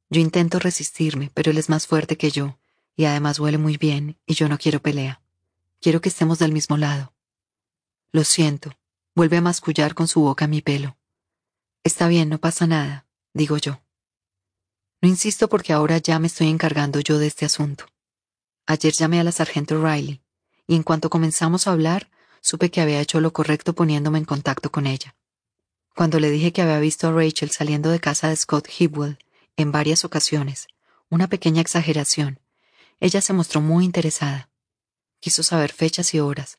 Yo 0.08 0.20
intento 0.20 0.58
resistirme, 0.58 1.30
pero 1.34 1.50
él 1.50 1.58
es 1.58 1.68
más 1.68 1.86
fuerte 1.86 2.16
que 2.16 2.30
yo, 2.30 2.58
y 2.94 3.04
además 3.04 3.38
huele 3.38 3.58
muy 3.58 3.76
bien, 3.76 4.18
y 4.26 4.34
yo 4.34 4.48
no 4.48 4.58
quiero 4.58 4.80
pelea. 4.80 5.20
Quiero 5.80 6.00
que 6.00 6.08
estemos 6.08 6.38
del 6.38 6.52
mismo 6.52 6.76
lado. 6.76 7.12
Lo 8.12 8.24
siento. 8.24 8.72
Vuelve 9.14 9.38
a 9.38 9.42
mascullar 9.42 9.94
con 9.94 10.08
su 10.08 10.20
boca 10.20 10.46
mi 10.46 10.62
pelo. 10.62 10.96
Está 11.84 12.08
bien, 12.08 12.28
no 12.28 12.38
pasa 12.38 12.66
nada, 12.66 13.06
digo 13.32 13.56
yo. 13.56 13.80
No 15.00 15.08
insisto 15.08 15.48
porque 15.48 15.72
ahora 15.72 15.98
ya 15.98 16.18
me 16.18 16.26
estoy 16.26 16.48
encargando 16.48 17.00
yo 17.00 17.18
de 17.18 17.26
este 17.26 17.44
asunto. 17.44 17.86
Ayer 18.66 18.92
llamé 18.92 19.20
a 19.20 19.24
la 19.24 19.32
sargento 19.32 19.82
Riley, 19.82 20.20
y 20.66 20.74
en 20.74 20.82
cuanto 20.82 21.10
comenzamos 21.10 21.66
a 21.66 21.72
hablar, 21.72 22.10
supe 22.40 22.70
que 22.70 22.80
había 22.80 23.00
hecho 23.00 23.20
lo 23.20 23.32
correcto 23.32 23.74
poniéndome 23.74 24.18
en 24.18 24.24
contacto 24.24 24.70
con 24.70 24.86
ella. 24.86 25.14
Cuando 25.94 26.20
le 26.20 26.30
dije 26.30 26.52
que 26.52 26.62
había 26.62 26.78
visto 26.78 27.08
a 27.08 27.12
Rachel 27.12 27.50
saliendo 27.50 27.90
de 27.90 28.00
casa 28.00 28.28
de 28.28 28.36
Scott 28.36 28.68
Hibwell 28.68 29.18
en 29.56 29.72
varias 29.72 30.04
ocasiones, 30.04 30.68
una 31.08 31.28
pequeña 31.28 31.60
exageración, 31.60 32.40
ella 33.00 33.20
se 33.20 33.32
mostró 33.32 33.60
muy 33.60 33.84
interesada. 33.84 34.48
Quiso 35.20 35.42
saber 35.42 35.72
fechas 35.72 36.14
y 36.14 36.20
horas. 36.20 36.58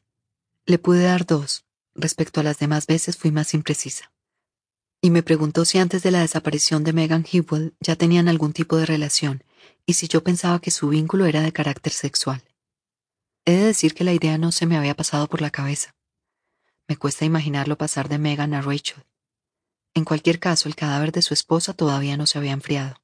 Le 0.66 0.80
pude 0.80 1.04
dar 1.04 1.26
dos, 1.26 1.66
respecto 1.96 2.40
a 2.40 2.44
las 2.44 2.60
demás 2.60 2.88
veces 2.88 3.18
fui 3.18 3.32
más 3.32 3.54
imprecisa 3.54 4.12
y 5.02 5.10
me 5.10 5.24
preguntó 5.24 5.66
si 5.66 5.78
antes 5.78 6.04
de 6.04 6.12
la 6.12 6.22
desaparición 6.22 6.84
de 6.84 6.94
Megan 6.94 7.26
Hewell 7.32 7.76
ya 7.80 7.96
tenían 7.96 8.28
algún 8.28 8.54
tipo 8.54 8.78
de 8.78 8.86
relación 8.86 9.44
y 9.86 9.94
si 9.94 10.08
yo 10.08 10.24
pensaba 10.24 10.60
que 10.60 10.72
su 10.72 10.90
vínculo 10.90 11.26
era 11.26 11.42
de 11.42 11.54
carácter 11.54 11.94
sexual. 11.94 12.44
He 13.48 13.56
de 13.56 13.64
decir 13.64 13.94
que 13.94 14.04
la 14.04 14.12
idea 14.12 14.38
no 14.38 14.52
se 14.52 14.66
me 14.66 14.76
había 14.76 14.94
pasado 14.94 15.28
por 15.28 15.42
la 15.42 15.52
cabeza. 15.52 15.96
Me 16.86 16.98
cuesta 16.98 17.24
imaginarlo 17.24 17.78
pasar 17.78 18.10
de 18.10 18.18
Megan 18.18 18.54
a 18.54 18.62
Rachel. 18.62 19.06
En 19.94 20.04
cualquier 20.04 20.38
caso, 20.38 20.68
el 20.68 20.76
cadáver 20.76 21.14
de 21.14 21.22
su 21.22 21.34
esposa 21.34 21.74
todavía 21.74 22.18
no 22.18 22.28
se 22.28 22.38
había 22.38 22.52
enfriado. 22.52 23.02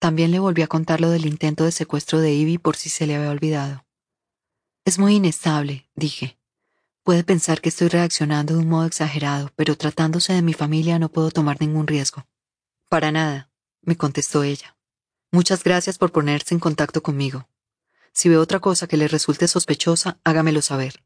También 0.00 0.32
le 0.32 0.40
volví 0.40 0.62
a 0.62 0.66
contar 0.66 1.00
lo 1.00 1.10
del 1.10 1.26
intento 1.26 1.62
de 1.62 1.70
secuestro 1.70 2.18
de 2.18 2.32
Ivy 2.32 2.58
por 2.58 2.74
si 2.74 2.90
se 2.90 3.06
le 3.06 3.14
había 3.14 3.30
olvidado. 3.30 3.86
Es 4.84 4.98
muy 4.98 5.14
inestable, 5.14 5.88
dije. 5.94 6.40
Puede 7.04 7.22
pensar 7.22 7.60
que 7.60 7.68
estoy 7.68 7.86
reaccionando 7.86 8.54
de 8.54 8.58
un 8.58 8.68
modo 8.68 8.86
exagerado, 8.86 9.52
pero 9.54 9.76
tratándose 9.76 10.32
de 10.32 10.42
mi 10.42 10.54
familia 10.54 10.98
no 10.98 11.08
puedo 11.08 11.30
tomar 11.30 11.60
ningún 11.60 11.86
riesgo. 11.86 12.26
Para 12.88 13.12
nada, 13.12 13.52
me 13.80 13.96
contestó 13.96 14.42
ella. 14.42 14.76
Muchas 15.30 15.62
gracias 15.62 15.98
por 15.98 16.10
ponerse 16.10 16.52
en 16.52 16.58
contacto 16.58 17.00
conmigo. 17.00 17.48
Si 18.16 18.30
ve 18.30 18.38
otra 18.38 18.60
cosa 18.60 18.86
que 18.86 18.96
le 18.96 19.08
resulte 19.08 19.46
sospechosa, 19.46 20.18
hágamelo 20.24 20.62
saber. 20.62 21.04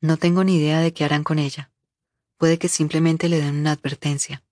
No 0.00 0.16
tengo 0.16 0.42
ni 0.42 0.56
idea 0.56 0.80
de 0.80 0.92
qué 0.92 1.04
harán 1.04 1.22
con 1.22 1.38
ella. 1.38 1.70
Puede 2.38 2.58
que 2.58 2.68
simplemente 2.68 3.28
le 3.28 3.40
den 3.40 3.54
una 3.54 3.70
advertencia. 3.70 4.42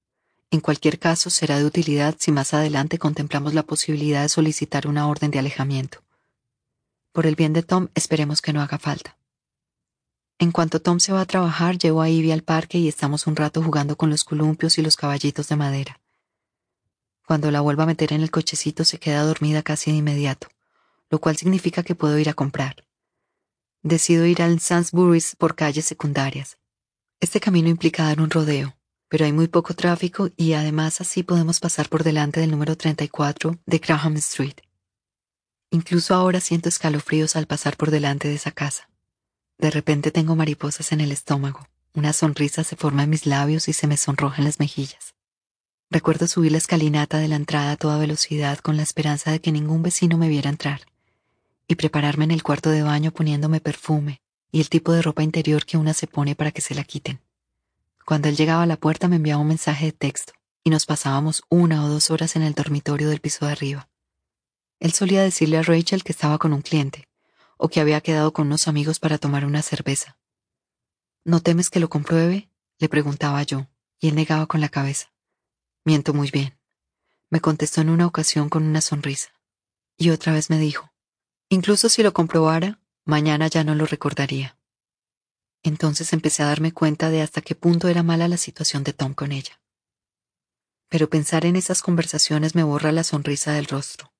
En 0.53 0.61
cualquier 0.61 1.01
caso, 1.01 1.29
será 1.29 1.59
de 1.59 1.65
utilidad 1.65 2.15
si 2.21 2.31
más 2.31 2.55
adelante 2.55 3.01
contemplamos 3.01 3.53
la 3.53 3.65
posibilidad 3.65 4.23
de 4.23 4.29
solicitar 4.29 4.87
una 4.87 5.09
orden 5.09 5.33
de 5.33 5.41
alejamiento. 5.41 6.05
Por 7.11 7.27
el 7.27 7.35
bien 7.35 7.53
de 7.53 7.65
Tom, 7.65 7.89
esperemos 7.97 8.41
que 8.43 8.53
no 8.53 8.63
haga 8.63 8.79
falta. 8.79 9.19
En 10.39 10.53
cuanto 10.53 10.81
Tom 10.81 11.01
se 11.01 11.13
va 11.13 11.23
a 11.23 11.27
trabajar, 11.27 11.79
llevo 11.79 12.01
a 12.01 12.09
Ivy 12.09 12.31
al 12.31 12.45
parque 12.45 12.79
y 12.79 12.87
estamos 12.87 13.27
un 13.27 13.35
rato 13.35 13.61
jugando 13.61 13.97
con 13.97 14.09
los 14.09 14.23
columpios 14.23 14.79
y 14.79 14.83
los 14.83 14.97
caballitos 14.97 15.49
de 15.49 15.57
madera. 15.57 16.01
Cuando 17.27 17.51
la 17.51 17.61
vuelvo 17.61 17.83
a 17.83 17.87
meter 17.87 18.13
en 18.13 18.21
el 18.21 18.31
cochecito 18.31 18.85
se 18.85 19.01
queda 19.01 19.25
dormida 19.25 19.65
casi 19.65 19.91
de 19.91 19.97
inmediato, 19.97 20.47
lo 21.11 21.21
cual 21.21 21.37
significa 21.37 21.83
que 21.83 21.95
puedo 21.95 22.19
ir 22.19 22.29
a 22.29 22.35
comprar. 22.35 22.87
Decido 23.83 24.27
ir 24.27 24.43
al 24.43 24.61
Sainsbury's 24.61 25.37
por 25.37 25.55
calles 25.55 25.85
secundarias. 25.85 26.59
Este 27.21 27.41
camino 27.41 27.69
implica 27.69 28.05
dar 28.05 28.21
un 28.21 28.31
rodeo, 28.31 28.77
pero 29.09 29.25
hay 29.25 29.33
muy 29.33 29.49
poco 29.49 29.75
tráfico 29.75 30.31
y 30.37 30.53
además 30.53 31.01
así 31.01 31.23
podemos 31.23 31.61
pasar 31.61 31.89
por 31.89 32.05
delante 32.05 32.41
del 32.41 32.51
número 32.51 32.77
34 32.77 33.59
de 33.67 33.79
Graham 33.79 34.17
Street. 34.17 34.57
Incluso 35.71 36.15
ahora 36.15 36.41
siento 36.41 36.69
escalofríos 36.69 37.37
al 37.37 37.47
pasar 37.47 37.77
por 37.77 37.91
delante 37.91 38.29
de 38.29 38.35
esa 38.35 38.53
casa. 38.53 38.89
De 39.59 39.71
repente 39.71 40.11
tengo 40.11 40.37
mariposas 40.37 40.93
en 40.93 41.01
el 41.01 41.13
estómago, 41.13 41.67
una 41.93 42.13
sonrisa 42.13 42.65
se 42.65 42.77
forma 42.77 43.03
en 43.03 43.11
mis 43.11 43.27
labios 43.27 43.69
y 43.69 43.73
se 43.73 43.87
me 43.87 43.97
sonrojan 43.97 44.45
las 44.45 44.59
mejillas. 44.61 45.15
Recuerdo 45.91 46.29
subir 46.29 46.53
la 46.53 46.59
escalinata 46.59 47.19
de 47.19 47.29
la 47.29 47.37
entrada 47.37 47.73
a 47.73 47.77
toda 47.77 47.99
velocidad 47.99 48.59
con 48.59 48.77
la 48.77 48.85
esperanza 48.85 49.33
de 49.33 49.41
que 49.41 49.51
ningún 49.51 49.83
vecino 49.83 50.17
me 50.17 50.29
viera 50.29 50.49
entrar, 50.49 50.83
y 51.71 51.77
prepararme 51.77 52.25
en 52.25 52.33
el 52.33 52.43
cuarto 52.43 52.71
de 52.71 52.83
baño 52.83 53.13
poniéndome 53.13 53.61
perfume 53.61 54.21
y 54.51 54.59
el 54.59 54.69
tipo 54.69 54.93
de 54.93 55.03
ropa 55.03 55.23
interior 55.23 55.65
que 55.65 55.77
una 55.77 55.95
se 55.95 56.09
pone 56.09 56.35
para 56.35 56.51
que 56.51 56.61
se 56.61 56.75
la 56.75 56.83
quiten. 56.83 57.21
Cuando 58.05 58.29
él 58.29 58.37
llegaba 58.37 58.65
a 58.65 58.67
la 58.67 58.77
puerta 58.77 59.07
me 59.07 59.17
enviaba 59.17 59.41
un 59.41 59.47
mensaje 59.47 59.87
de 59.87 59.93
texto, 59.93 60.33
y 60.65 60.71
nos 60.71 60.85
pasábamos 60.85 61.45
una 61.49 61.85
o 61.85 61.89
dos 61.89 62.11
horas 62.11 62.35
en 62.35 62.43
el 62.43 62.55
dormitorio 62.55 63.09
del 63.09 63.21
piso 63.21 63.47
de 63.47 63.53
arriba. 63.53 63.89
Él 64.81 64.93
solía 64.93 65.23
decirle 65.23 65.59
a 65.59 65.63
Rachel 65.63 66.03
que 66.03 66.11
estaba 66.11 66.39
con 66.39 66.53
un 66.53 66.63
cliente, 66.63 67.07
o 67.57 67.69
que 67.69 67.79
había 67.79 68.01
quedado 68.01 68.33
con 68.33 68.49
unos 68.49 68.67
amigos 68.67 68.99
para 68.99 69.19
tomar 69.19 69.45
una 69.45 69.63
cerveza. 69.63 70.19
¿No 71.25 71.39
temes 71.39 71.71
que 71.71 71.79
lo 71.79 71.89
compruebe? 71.89 72.51
le 72.81 72.89
preguntaba 72.89 73.45
yo, 73.45 73.69
y 74.01 74.09
él 74.09 74.17
negaba 74.17 74.47
con 74.47 74.61
la 74.61 74.71
cabeza. 74.71 75.13
Miento 75.85 76.15
muy 76.15 76.33
bien. 76.33 76.59
Me 77.29 77.41
contestó 77.41 77.81
en 77.81 77.91
una 77.91 78.09
ocasión 78.09 78.49
con 78.49 78.65
una 78.65 78.81
sonrisa. 78.81 79.31
Y 79.97 80.11
otra 80.11 80.33
vez 80.33 80.51
me 80.51 80.59
dijo, 80.59 80.90
incluso 81.51 81.89
si 81.89 82.03
lo 82.03 82.15
comprobara, 82.15 82.81
mañana 83.05 83.49
ya 83.49 83.65
no 83.65 83.75
lo 83.75 83.85
recordaría. 83.85 84.57
Entonces 85.63 86.15
empecé 86.15 86.43
a 86.43 86.47
darme 86.47 86.73
cuenta 86.73 87.11
de 87.11 87.21
hasta 87.21 87.43
qué 87.43 87.55
punto 87.55 87.89
era 87.89 88.03
mala 88.03 88.29
la 88.29 88.39
situación 88.39 88.83
de 88.85 88.95
Tom 88.95 89.13
con 89.13 89.33
ella. 89.33 89.61
Pero 90.89 91.11
pensar 91.11 91.45
en 91.45 91.57
esas 91.57 91.83
conversaciones 91.83 92.55
me 92.55 92.63
borra 92.63 92.93
la 92.93 93.05
sonrisa 93.05 93.53
del 93.53 93.67
rostro. 93.67 94.13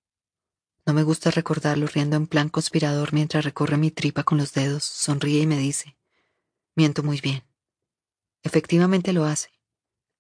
No 0.85 0.93
me 0.93 1.03
gusta 1.03 1.31
recordarlo 1.31 1.87
riendo 1.87 2.17
en 2.17 2.27
plan 2.27 2.49
conspirador 2.49 3.13
mientras 3.13 3.45
recorre 3.45 3.77
mi 3.77 3.91
tripa 3.91 4.25
con 4.25 4.39
los 4.39 4.53
dedos, 4.53 4.85
sonríe 4.85 5.41
y 5.41 5.47
me 5.47 5.57
dice, 5.57 5.97
miento 6.75 7.03
muy 7.03 7.21
bien. 7.21 7.45
Efectivamente 8.43 9.13
lo 9.13 9.25
hace. 9.25 9.51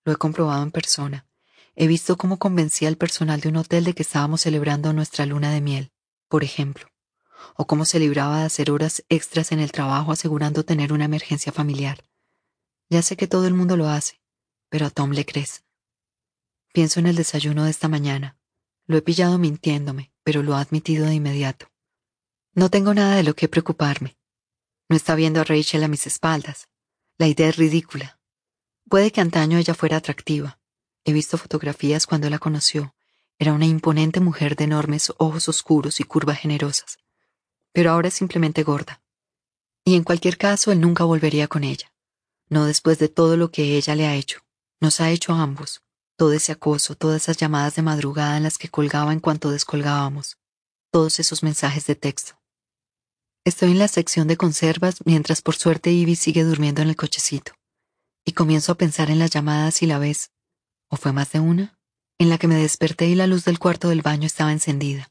Lo 0.04 0.12
he 0.12 0.16
comprobado 0.16 0.62
en 0.62 0.70
persona. 0.70 1.26
He 1.74 1.86
visto 1.86 2.16
cómo 2.16 2.38
convencía 2.38 2.88
al 2.88 2.96
personal 2.96 3.40
de 3.40 3.48
un 3.48 3.56
hotel 3.56 3.84
de 3.84 3.94
que 3.94 4.02
estábamos 4.02 4.42
celebrando 4.42 4.92
nuestra 4.92 5.26
luna 5.26 5.52
de 5.52 5.60
miel, 5.60 5.92
por 6.28 6.44
ejemplo, 6.44 6.89
o 7.56 7.66
cómo 7.66 7.84
se 7.84 7.98
libraba 7.98 8.40
de 8.40 8.46
hacer 8.46 8.70
horas 8.70 9.04
extras 9.08 9.52
en 9.52 9.60
el 9.60 9.72
trabajo 9.72 10.12
asegurando 10.12 10.64
tener 10.64 10.92
una 10.92 11.04
emergencia 11.04 11.52
familiar. 11.52 12.04
Ya 12.88 13.02
sé 13.02 13.16
que 13.16 13.26
todo 13.26 13.46
el 13.46 13.54
mundo 13.54 13.76
lo 13.76 13.88
hace, 13.88 14.20
pero 14.68 14.86
a 14.86 14.90
Tom 14.90 15.10
le 15.10 15.24
crees. 15.24 15.64
Pienso 16.72 17.00
en 17.00 17.06
el 17.06 17.16
desayuno 17.16 17.64
de 17.64 17.70
esta 17.70 17.88
mañana. 17.88 18.36
Lo 18.86 18.96
he 18.96 19.02
pillado 19.02 19.38
mintiéndome, 19.38 20.12
pero 20.22 20.42
lo 20.42 20.54
ha 20.54 20.60
admitido 20.60 21.06
de 21.06 21.14
inmediato. 21.14 21.70
No 22.54 22.70
tengo 22.70 22.94
nada 22.94 23.16
de 23.16 23.22
lo 23.22 23.34
que 23.34 23.48
preocuparme. 23.48 24.16
No 24.88 24.96
está 24.96 25.14
viendo 25.14 25.40
a 25.40 25.44
Rachel 25.44 25.84
a 25.84 25.88
mis 25.88 26.06
espaldas. 26.06 26.68
La 27.16 27.28
idea 27.28 27.48
es 27.48 27.56
ridícula. 27.56 28.20
Puede 28.88 29.12
que 29.12 29.20
antaño 29.20 29.58
ella 29.58 29.74
fuera 29.74 29.98
atractiva. 29.98 30.58
He 31.04 31.12
visto 31.12 31.38
fotografías 31.38 32.06
cuando 32.06 32.28
la 32.28 32.38
conoció. 32.38 32.94
Era 33.38 33.52
una 33.52 33.66
imponente 33.66 34.20
mujer 34.20 34.56
de 34.56 34.64
enormes 34.64 35.12
ojos 35.18 35.48
oscuros 35.48 36.00
y 36.00 36.04
curvas 36.04 36.38
generosas. 36.40 36.98
Pero 37.72 37.90
ahora 37.92 38.08
es 38.08 38.14
simplemente 38.14 38.62
gorda. 38.62 39.02
Y 39.84 39.96
en 39.96 40.04
cualquier 40.04 40.38
caso, 40.38 40.72
él 40.72 40.80
nunca 40.80 41.04
volvería 41.04 41.48
con 41.48 41.64
ella. 41.64 41.92
No 42.48 42.66
después 42.66 42.98
de 42.98 43.08
todo 43.08 43.36
lo 43.36 43.50
que 43.50 43.76
ella 43.76 43.94
le 43.94 44.06
ha 44.06 44.14
hecho. 44.14 44.40
Nos 44.80 45.00
ha 45.00 45.10
hecho 45.10 45.32
a 45.32 45.42
ambos 45.42 45.82
todo 46.20 46.34
ese 46.34 46.52
acoso, 46.52 46.96
todas 46.96 47.22
esas 47.22 47.38
llamadas 47.38 47.76
de 47.76 47.80
madrugada 47.80 48.36
en 48.36 48.42
las 48.42 48.58
que 48.58 48.68
colgaba 48.68 49.14
en 49.14 49.20
cuanto 49.20 49.50
descolgábamos, 49.50 50.36
todos 50.92 51.18
esos 51.18 51.42
mensajes 51.42 51.86
de 51.86 51.94
texto. 51.94 52.38
Estoy 53.42 53.70
en 53.70 53.78
la 53.78 53.88
sección 53.88 54.28
de 54.28 54.36
conservas 54.36 54.96
mientras 55.06 55.40
por 55.40 55.56
suerte 55.56 55.90
Ivy 55.92 56.16
sigue 56.16 56.44
durmiendo 56.44 56.82
en 56.82 56.90
el 56.90 56.96
cochecito, 56.96 57.54
y 58.26 58.32
comienzo 58.32 58.72
a 58.72 58.74
pensar 58.74 59.10
en 59.10 59.18
las 59.18 59.30
llamadas 59.30 59.80
y 59.80 59.86
la 59.86 59.98
vez, 59.98 60.30
o 60.90 60.98
fue 60.98 61.14
más 61.14 61.32
de 61.32 61.40
una, 61.40 61.78
en 62.18 62.28
la 62.28 62.36
que 62.36 62.48
me 62.48 62.56
desperté 62.56 63.06
y 63.06 63.14
la 63.14 63.26
luz 63.26 63.46
del 63.46 63.58
cuarto 63.58 63.88
del 63.88 64.02
baño 64.02 64.26
estaba 64.26 64.52
encendida. 64.52 65.10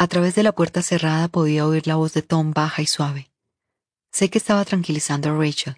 A 0.00 0.06
través 0.06 0.36
de 0.36 0.44
la 0.44 0.52
puerta 0.52 0.80
cerrada 0.80 1.26
podía 1.26 1.66
oír 1.66 1.88
la 1.88 1.96
voz 1.96 2.12
de 2.12 2.22
Tom 2.22 2.52
baja 2.52 2.82
y 2.82 2.86
suave. 2.86 3.32
Sé 4.12 4.30
que 4.30 4.38
estaba 4.38 4.64
tranquilizando 4.64 5.28
a 5.28 5.36
Rachel. 5.36 5.76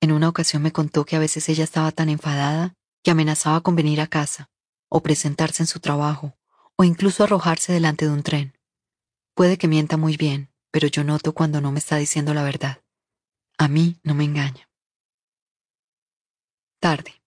En 0.00 0.12
una 0.12 0.30
ocasión 0.30 0.62
me 0.62 0.72
contó 0.72 1.04
que 1.04 1.16
a 1.16 1.18
veces 1.18 1.46
ella 1.50 1.64
estaba 1.64 1.92
tan 1.92 2.08
enfadada 2.08 2.74
que 3.04 3.10
amenazaba 3.10 3.60
con 3.60 3.76
venir 3.76 4.00
a 4.00 4.06
casa, 4.06 4.48
o 4.88 5.02
presentarse 5.02 5.62
en 5.62 5.66
su 5.66 5.80
trabajo, 5.80 6.34
o 6.76 6.84
incluso 6.84 7.24
arrojarse 7.24 7.74
delante 7.74 8.06
de 8.06 8.10
un 8.10 8.22
tren. 8.22 8.58
Puede 9.34 9.58
que 9.58 9.68
mienta 9.68 9.98
muy 9.98 10.16
bien, 10.16 10.50
pero 10.70 10.88
yo 10.88 11.04
noto 11.04 11.34
cuando 11.34 11.60
no 11.60 11.72
me 11.72 11.78
está 11.78 11.96
diciendo 11.96 12.32
la 12.32 12.42
verdad. 12.42 12.82
A 13.58 13.68
mí 13.68 14.00
no 14.02 14.14
me 14.14 14.24
engaña. 14.24 14.70
Tarde. 16.80 17.22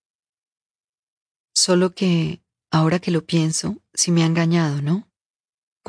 Solo 1.53 1.91
que, 1.93 2.41
ahora 2.71 2.97
que 2.97 3.11
lo 3.11 3.25
pienso, 3.25 3.77
sí 3.93 4.11
me 4.11 4.23
ha 4.23 4.25
engañado, 4.25 4.81
¿no? 4.81 5.08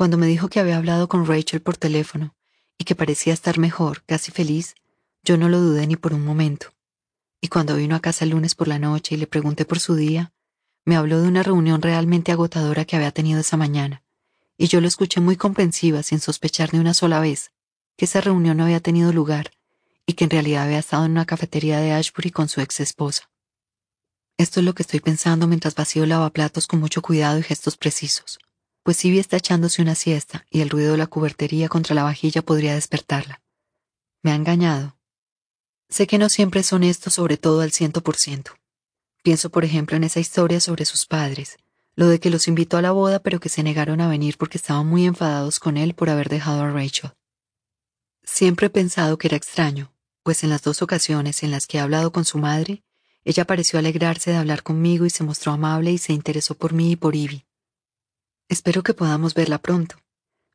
Cuando 0.01 0.17
me 0.17 0.25
dijo 0.25 0.49
que 0.49 0.59
había 0.59 0.77
hablado 0.77 1.07
con 1.07 1.27
Rachel 1.27 1.61
por 1.61 1.77
teléfono 1.77 2.35
y 2.75 2.85
que 2.85 2.95
parecía 2.95 3.33
estar 3.33 3.59
mejor, 3.59 4.01
casi 4.07 4.31
feliz, 4.31 4.73
yo 5.23 5.37
no 5.37 5.47
lo 5.47 5.59
dudé 5.59 5.85
ni 5.85 5.95
por 5.95 6.15
un 6.15 6.25
momento 6.25 6.73
y 7.39 7.49
cuando 7.49 7.75
vino 7.75 7.95
a 7.95 7.99
casa 7.99 8.25
el 8.25 8.31
lunes 8.31 8.55
por 8.55 8.67
la 8.67 8.79
noche 8.79 9.13
y 9.13 9.19
le 9.19 9.27
pregunté 9.27 9.63
por 9.63 9.79
su 9.79 9.93
día, 9.93 10.33
me 10.85 10.95
habló 10.95 11.21
de 11.21 11.27
una 11.27 11.43
reunión 11.43 11.83
realmente 11.83 12.31
agotadora 12.31 12.83
que 12.83 12.95
había 12.95 13.11
tenido 13.11 13.41
esa 13.41 13.57
mañana, 13.57 14.01
y 14.57 14.69
yo 14.69 14.81
lo 14.81 14.87
escuché 14.87 15.21
muy 15.21 15.35
comprensiva 15.35 16.01
sin 16.01 16.19
sospechar 16.19 16.73
ni 16.73 16.79
una 16.79 16.95
sola 16.95 17.19
vez 17.19 17.51
que 17.95 18.05
esa 18.05 18.21
reunión 18.21 18.57
no 18.57 18.63
había 18.63 18.79
tenido 18.79 19.13
lugar 19.13 19.51
y 20.07 20.13
que 20.13 20.23
en 20.23 20.31
realidad 20.31 20.63
había 20.63 20.79
estado 20.79 21.05
en 21.05 21.11
una 21.11 21.27
cafetería 21.27 21.79
de 21.79 21.91
Ashbury 21.91 22.31
con 22.31 22.49
su 22.49 22.59
ex 22.59 22.79
esposa. 22.79 23.29
Esto 24.39 24.61
es 24.61 24.65
lo 24.65 24.73
que 24.73 24.81
estoy 24.81 24.99
pensando 24.99 25.45
mientras 25.45 25.75
vacío 25.75 26.07
lavaplatos 26.07 26.65
con 26.65 26.79
mucho 26.79 27.03
cuidado 27.03 27.37
y 27.37 27.43
gestos 27.43 27.77
precisos, 27.77 28.39
pues 28.83 29.03
Ivy 29.05 29.19
está 29.19 29.37
echándose 29.37 29.81
una 29.81 29.95
siesta 29.95 30.45
y 30.49 30.61
el 30.61 30.69
ruido 30.69 30.93
de 30.93 30.97
la 30.97 31.07
cubertería 31.07 31.69
contra 31.69 31.95
la 31.95 32.03
vajilla 32.03 32.41
podría 32.41 32.73
despertarla. 32.73 33.41
Me 34.23 34.31
ha 34.31 34.35
engañado. 34.35 34.97
Sé 35.89 36.07
que 36.07 36.17
no 36.17 36.29
siempre 36.29 36.61
es 36.61 36.73
honesto 36.73 37.09
sobre 37.09 37.37
todo 37.37 37.61
al 37.61 37.71
ciento 37.71 38.01
por 38.01 38.15
ciento. 38.15 38.53
Pienso, 39.23 39.49
por 39.49 39.65
ejemplo, 39.65 39.97
en 39.97 40.03
esa 40.03 40.19
historia 40.19 40.59
sobre 40.59 40.85
sus 40.85 41.05
padres, 41.05 41.57
lo 41.95 42.07
de 42.07 42.19
que 42.19 42.29
los 42.29 42.47
invitó 42.47 42.77
a 42.77 42.81
la 42.81 42.91
boda 42.91 43.19
pero 43.19 43.39
que 43.39 43.49
se 43.49 43.61
negaron 43.61 44.01
a 44.01 44.07
venir 44.07 44.37
porque 44.37 44.57
estaban 44.57 44.87
muy 44.87 45.05
enfadados 45.05 45.59
con 45.59 45.77
él 45.77 45.93
por 45.93 46.09
haber 46.09 46.29
dejado 46.29 46.61
a 46.61 46.71
Rachel. 46.71 47.11
Siempre 48.23 48.67
he 48.67 48.69
pensado 48.69 49.17
que 49.17 49.27
era 49.27 49.37
extraño, 49.37 49.93
pues 50.23 50.43
en 50.43 50.49
las 50.49 50.63
dos 50.63 50.81
ocasiones 50.81 51.43
en 51.43 51.51
las 51.51 51.67
que 51.67 51.77
he 51.77 51.81
hablado 51.81 52.11
con 52.11 52.25
su 52.25 52.37
madre, 52.37 52.83
ella 53.23 53.45
pareció 53.45 53.77
alegrarse 53.77 54.31
de 54.31 54.37
hablar 54.37 54.63
conmigo 54.63 55.05
y 55.05 55.11
se 55.11 55.23
mostró 55.23 55.51
amable 55.51 55.91
y 55.91 55.97
se 55.97 56.13
interesó 56.13 56.55
por 56.55 56.73
mí 56.73 56.91
y 56.91 56.95
por 56.95 57.15
Ivy. 57.15 57.45
Espero 58.51 58.83
que 58.83 58.93
podamos 58.93 59.33
verla 59.33 59.59
pronto, 59.59 59.95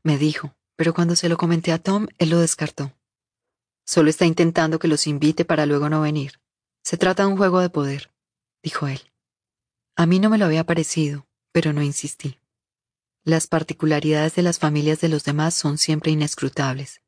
me 0.02 0.18
dijo, 0.18 0.54
pero 0.76 0.92
cuando 0.92 1.16
se 1.16 1.30
lo 1.30 1.38
comenté 1.38 1.72
a 1.72 1.78
Tom, 1.78 2.08
él 2.18 2.28
lo 2.28 2.38
descartó. 2.38 2.92
Solo 3.86 4.10
está 4.10 4.26
intentando 4.26 4.78
que 4.78 4.86
los 4.86 5.06
invite 5.06 5.46
para 5.46 5.64
luego 5.64 5.88
no 5.88 6.02
venir. 6.02 6.38
Se 6.82 6.98
trata 6.98 7.22
de 7.22 7.30
un 7.30 7.38
juego 7.38 7.58
de 7.58 7.70
poder, 7.70 8.12
dijo 8.62 8.86
él. 8.86 9.00
A 9.96 10.04
mí 10.04 10.18
no 10.18 10.28
me 10.28 10.36
lo 10.36 10.44
había 10.44 10.64
parecido, 10.64 11.26
pero 11.52 11.72
no 11.72 11.82
insistí. 11.82 12.38
Las 13.24 13.46
particularidades 13.46 14.34
de 14.34 14.42
las 14.42 14.58
familias 14.58 15.00
de 15.00 15.08
los 15.08 15.24
demás 15.24 15.54
son 15.54 15.78
siempre 15.78 16.12
inescrutables. 16.12 17.00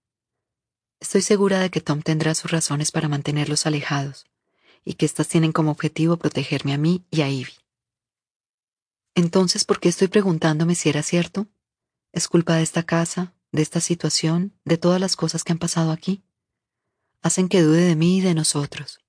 Estoy 1.01 1.21
segura 1.21 1.58
de 1.60 1.69
que 1.69 1.83
Tom 1.83 2.01
tendrá 2.01 2.35
sus 2.35 2.51
razones 2.51 2.92
para 2.92 3.08
mantenerlos 3.08 3.67
alejados, 3.67 4.24
y 4.87 4.94
que 4.94 5.04
éstas 5.04 5.28
tienen 5.28 5.53
como 5.53 5.71
objetivo 5.71 6.17
protegerme 6.17 6.72
a 6.72 6.78
mí 6.78 7.04
y 7.10 7.21
a 7.21 7.28
Ivy. 7.28 7.53
Entonces, 9.18 9.65
¿por 9.65 9.81
qué 9.81 9.88
estoy 9.88 10.06
preguntándome 10.06 10.76
si 10.76 10.88
era 10.90 11.02
cierto? 11.02 11.49
¿Es 12.12 12.28
culpa 12.28 12.54
de 12.54 12.62
esta 12.62 12.84
casa, 12.84 13.34
de 13.51 13.62
esta 13.62 13.81
situación, 13.81 14.56
de 14.65 14.78
todas 14.78 15.01
las 15.01 15.17
cosas 15.17 15.42
que 15.42 15.51
han 15.51 15.58
pasado 15.58 15.90
aquí? 15.90 16.22
Hacen 17.20 17.49
que 17.49 17.62
dude 17.62 17.81
de 17.81 17.97
mí 17.97 18.18
y 18.18 18.20
de 18.20 18.34
nosotros. 18.34 19.01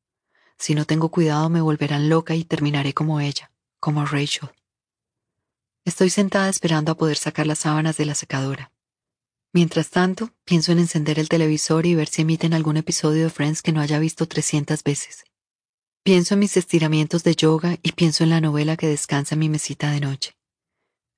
Si 0.57 0.73
no 0.73 0.85
tengo 0.85 1.09
cuidado 1.09 1.47
me 1.51 1.61
volverán 1.61 2.09
loca 2.09 2.33
y 2.33 2.43
terminaré 2.43 2.95
como 2.95 3.19
ella, 3.19 3.51
como 3.79 4.03
Rachel. 4.03 4.49
Estoy 5.85 6.09
sentada 6.09 6.49
esperando 6.49 6.91
a 6.91 6.97
poder 6.97 7.17
sacar 7.17 7.45
las 7.45 7.59
sábanas 7.59 7.97
de 7.97 8.05
la 8.07 8.15
secadora. 8.15 8.71
Mientras 9.53 9.91
tanto, 9.91 10.33
pienso 10.43 10.71
en 10.71 10.79
encender 10.79 11.19
el 11.19 11.29
televisor 11.29 11.85
y 11.85 11.93
ver 11.93 12.07
si 12.07 12.23
emiten 12.23 12.55
algún 12.55 12.77
episodio 12.77 13.25
de 13.25 13.29
Friends 13.29 13.61
que 13.61 13.73
no 13.73 13.79
haya 13.79 13.99
visto 13.99 14.27
300 14.27 14.81
veces. 14.83 15.28
Pienso 16.09 16.33
en 16.33 16.39
mis 16.39 16.57
estiramientos 16.57 17.23
de 17.23 17.35
yoga 17.35 17.77
y 17.83 17.91
pienso 17.91 18.23
en 18.23 18.31
la 18.31 18.41
novela 18.41 18.77
que 18.77 18.87
descansa 18.87 19.35
en 19.35 19.39
mi 19.41 19.47
mesita 19.47 19.91
de 19.91 19.99
noche. 19.99 20.35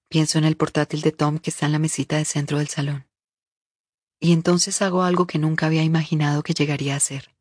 Pienso 0.09 0.37
en 0.37 0.43
el 0.43 0.57
portátil 0.57 0.99
de 0.99 1.13
Tom 1.13 1.39
que 1.39 1.49
está 1.49 1.65
en 1.65 1.71
la 1.71 1.79
mesita 1.79 2.17
de 2.17 2.25
centro 2.25 2.57
del 2.57 2.67
salón. 2.67 3.07
Y 4.19 4.33
entonces 4.33 4.81
hago 4.81 5.03
algo 5.03 5.27
que 5.27 5.39
nunca 5.39 5.67
había 5.67 5.81
imaginado 5.81 6.43
que 6.43 6.53
llegaría 6.53 6.93
a 6.93 6.97
hacer. 6.97 7.33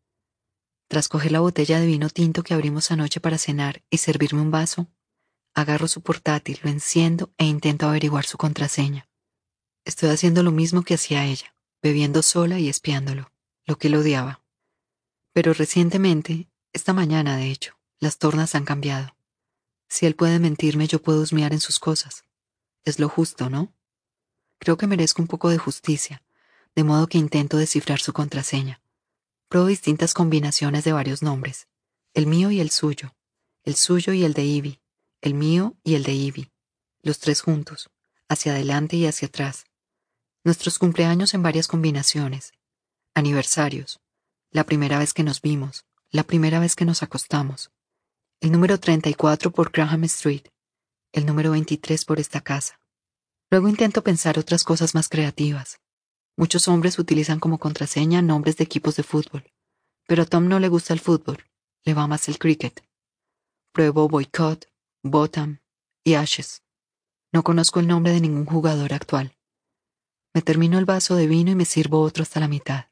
Tras 0.87 1.09
coger 1.09 1.33
la 1.33 1.41
botella 1.41 1.81
de 1.81 1.89
vino 1.89 2.09
tinto 2.09 2.45
que 2.45 2.55
abrimos 2.55 2.93
anoche 2.93 3.19
para 3.19 3.37
cenar 3.37 3.83
y 3.91 3.97
servirme 3.97 4.43
un 4.43 4.53
vaso, 4.53 4.87
agarro 5.53 5.89
su 5.89 6.03
portátil, 6.03 6.61
lo 6.63 6.71
enciendo 6.71 7.35
e 7.37 7.47
intento 7.47 7.89
averiguar 7.89 8.27
su 8.27 8.39
contraseña. 8.39 9.09
Estoy 9.85 10.11
haciendo 10.11 10.45
lo 10.45 10.53
mismo 10.53 10.85
que 10.85 10.95
hacía 10.95 11.27
ella, 11.27 11.57
bebiendo 11.83 12.23
sola 12.23 12.61
y 12.61 12.69
espiándolo, 12.69 13.33
lo 13.67 13.77
que 13.77 13.89
él 13.89 13.97
odiaba. 13.97 14.45
Pero 15.33 15.53
recientemente, 15.53 16.50
esta 16.73 16.93
mañana 16.93 17.37
de 17.37 17.51
hecho, 17.51 17.75
las 17.99 18.19
tornas 18.19 18.55
han 18.55 18.65
cambiado. 18.65 19.17
Si 19.89 20.07
él 20.07 20.15
puede 20.15 20.39
mentirme, 20.39 20.87
yo 20.87 21.03
puedo 21.03 21.21
husmear 21.21 21.53
en 21.53 21.61
sus 21.61 21.79
cosas. 21.79 22.25
Es 22.85 22.99
lo 22.99 23.09
justo, 23.09 23.51
¿no? 23.51 23.73
Creo 24.59 24.77
que 24.77 24.87
merezco 24.87 25.23
un 25.23 25.29
poco 25.29 25.49
de 25.51 25.59
justicia, 25.59 26.23
de 26.75 26.85
modo 26.85 27.07
que 27.07 27.19
intento 27.19 27.57
descifrar 27.57 28.01
su 28.01 28.13
contraseña. 28.13 28.81
Pruebo 29.49 29.67
distintas 29.67 30.15
combinaciones 30.15 30.85
de 30.85 30.93
varios 30.93 31.23
nombres, 31.23 31.67
el 32.15 32.27
mío 32.27 32.51
y 32.51 32.61
el 32.61 32.71
suyo, 32.71 33.15
el 33.65 33.75
suyo 33.75 34.13
y 34.13 34.25
el 34.25 34.35
de 34.35 34.45
Ivy, 34.45 34.81
el 35.21 35.35
mío 35.35 35.77
y 35.83 35.95
el 35.95 36.05
de 36.05 36.13
Ivy, 36.13 36.51
los 37.03 37.19
tres 37.19 37.43
juntos, 37.43 37.91
hacia 38.29 38.53
adelante 38.53 38.97
y 38.97 39.07
hacia 39.07 39.27
atrás, 39.29 39.65
Nuestros 40.43 40.79
cumpleaños 40.79 41.35
en 41.35 41.43
varias 41.43 41.69
combinaciones. 41.69 42.55
Aniversarios. 43.15 44.01
La 44.51 44.65
primera 44.65 44.99
vez 44.99 45.13
que 45.13 45.23
nos 45.23 45.43
vimos. 45.43 45.85
La 46.13 46.25
primera 46.25 46.59
vez 46.59 46.75
que 46.75 46.85
nos 46.85 47.05
acostamos. 47.05 47.71
El 48.41 48.51
número 48.51 48.81
34 48.81 49.53
por 49.53 49.71
Graham 49.71 50.03
Street. 50.05 50.43
El 51.13 51.25
número 51.25 51.53
23 51.53 52.05
por 52.05 52.19
esta 52.19 52.41
casa. 52.41 52.81
Luego 53.49 53.69
intento 53.69 54.03
pensar 54.03 54.37
otras 54.37 54.65
cosas 54.65 54.93
más 54.93 55.09
creativas. 55.09 55.79
Muchos 56.37 56.67
hombres 56.67 56.99
utilizan 56.99 57.39
como 57.39 57.59
contraseña 57.59 58.23
nombres 58.23 58.57
de 58.57 58.65
equipos 58.65 58.97
de 58.97 59.05
fútbol. 59.05 59.53
Pero 60.09 60.25
a 60.25 60.27
Tom 60.27 60.49
no 60.49 60.59
le 60.59 60.67
gusta 60.67 60.95
el 60.95 60.99
fútbol. 60.99 61.45
Le 61.85 61.95
va 61.95 62.09
más 62.09 62.29
el 62.29 62.41
cricket. 62.41 62.85
Pruebo 63.73 64.09
boycott, 64.09 64.67
bottom 65.05 65.59
y 66.03 66.15
ashes. 66.15 66.65
No 67.33 67.45
conozco 67.45 67.79
el 67.79 67.87
nombre 67.87 68.11
de 68.11 68.21
ningún 68.21 68.47
jugador 68.47 68.95
actual. 68.95 69.37
Me 70.35 70.43
termino 70.43 70.77
el 70.81 70.87
vaso 70.87 71.15
de 71.15 71.29
vino 71.29 71.53
y 71.53 71.55
me 71.55 71.67
sirvo 71.67 72.01
otro 72.01 72.25
hasta 72.25 72.41
la 72.41 72.49
mitad. 72.49 72.90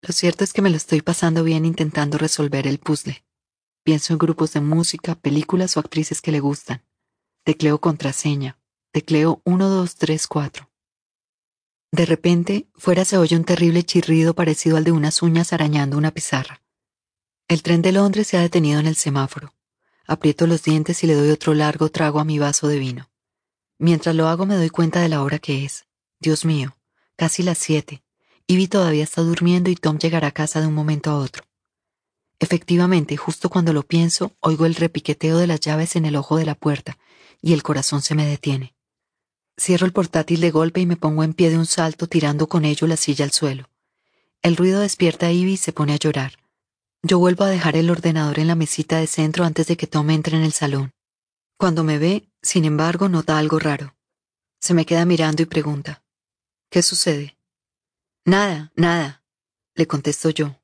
Lo 0.00 0.12
cierto 0.12 0.44
es 0.44 0.52
que 0.52 0.62
me 0.62 0.70
lo 0.70 0.76
estoy 0.76 1.02
pasando 1.02 1.42
bien 1.42 1.64
intentando 1.64 2.18
resolver 2.18 2.66
el 2.66 2.78
puzzle. 2.78 3.24
Pienso 3.82 4.12
en 4.12 4.18
grupos 4.18 4.52
de 4.52 4.60
música, 4.60 5.16
películas 5.16 5.76
o 5.76 5.80
actrices 5.80 6.20
que 6.20 6.32
le 6.32 6.40
gustan. 6.40 6.84
Tecleo 7.44 7.80
contraseña. 7.80 8.58
Tecleo 8.92 9.42
1, 9.44 9.68
2, 9.68 9.94
3, 9.96 10.26
4. 10.26 10.70
De 11.90 12.06
repente, 12.06 12.68
fuera 12.74 13.04
se 13.04 13.16
oye 13.16 13.36
un 13.36 13.44
terrible 13.44 13.82
chirrido 13.82 14.34
parecido 14.34 14.76
al 14.76 14.84
de 14.84 14.92
unas 14.92 15.22
uñas 15.22 15.52
arañando 15.52 15.96
una 15.96 16.10
pizarra. 16.10 16.62
El 17.48 17.62
tren 17.62 17.82
de 17.82 17.92
Londres 17.92 18.28
se 18.28 18.36
ha 18.36 18.42
detenido 18.42 18.78
en 18.78 18.86
el 18.86 18.96
semáforo. 18.96 19.54
Aprieto 20.06 20.46
los 20.46 20.62
dientes 20.62 21.02
y 21.02 21.06
le 21.06 21.14
doy 21.14 21.30
otro 21.30 21.54
largo 21.54 21.90
trago 21.90 22.20
a 22.20 22.24
mi 22.24 22.38
vaso 22.38 22.68
de 22.68 22.78
vino. 22.78 23.10
Mientras 23.78 24.14
lo 24.14 24.28
hago 24.28 24.46
me 24.46 24.56
doy 24.56 24.70
cuenta 24.70 25.00
de 25.00 25.08
la 25.08 25.22
hora 25.22 25.38
que 25.38 25.64
es. 25.64 25.86
Dios 26.20 26.44
mío, 26.44 26.76
casi 27.16 27.42
las 27.42 27.58
siete. 27.58 28.02
Ivy 28.50 28.66
todavía 28.66 29.04
está 29.04 29.20
durmiendo 29.20 29.68
y 29.68 29.76
Tom 29.76 29.98
llegará 29.98 30.28
a 30.28 30.32
casa 30.32 30.62
de 30.62 30.66
un 30.66 30.74
momento 30.74 31.10
a 31.10 31.18
otro. 31.18 31.44
Efectivamente, 32.40 33.16
justo 33.18 33.50
cuando 33.50 33.74
lo 33.74 33.82
pienso, 33.82 34.32
oigo 34.40 34.64
el 34.64 34.74
repiqueteo 34.74 35.36
de 35.36 35.46
las 35.46 35.60
llaves 35.60 35.96
en 35.96 36.06
el 36.06 36.16
ojo 36.16 36.38
de 36.38 36.46
la 36.46 36.54
puerta 36.54 36.96
y 37.42 37.52
el 37.52 37.62
corazón 37.62 38.00
se 38.00 38.14
me 38.14 38.26
detiene. 38.26 38.74
Cierro 39.60 39.84
el 39.84 39.92
portátil 39.92 40.40
de 40.40 40.50
golpe 40.50 40.80
y 40.80 40.86
me 40.86 40.96
pongo 40.96 41.24
en 41.24 41.34
pie 41.34 41.50
de 41.50 41.58
un 41.58 41.66
salto 41.66 42.06
tirando 42.06 42.48
con 42.48 42.64
ello 42.64 42.86
la 42.86 42.96
silla 42.96 43.26
al 43.26 43.32
suelo. 43.32 43.68
El 44.40 44.56
ruido 44.56 44.80
despierta 44.80 45.26
a 45.26 45.32
Ivy 45.32 45.52
y 45.52 45.56
se 45.58 45.74
pone 45.74 45.92
a 45.92 45.98
llorar. 45.98 46.38
Yo 47.02 47.18
vuelvo 47.18 47.44
a 47.44 47.48
dejar 47.48 47.76
el 47.76 47.90
ordenador 47.90 48.38
en 48.38 48.46
la 48.46 48.54
mesita 48.54 48.98
de 48.98 49.08
centro 49.08 49.44
antes 49.44 49.66
de 49.66 49.76
que 49.76 49.86
Tom 49.86 50.08
entre 50.08 50.38
en 50.38 50.42
el 50.42 50.52
salón. 50.52 50.94
Cuando 51.58 51.84
me 51.84 51.98
ve, 51.98 52.30
sin 52.40 52.64
embargo, 52.64 53.10
nota 53.10 53.36
algo 53.36 53.58
raro. 53.58 53.94
Se 54.58 54.72
me 54.72 54.86
queda 54.86 55.04
mirando 55.04 55.42
y 55.42 55.46
pregunta, 55.46 56.02
¿Qué 56.70 56.82
sucede? 56.82 57.37
Nada, 58.28 58.70
nada, 58.76 59.24
le 59.74 59.86
contesto 59.86 60.28
yo. 60.28 60.60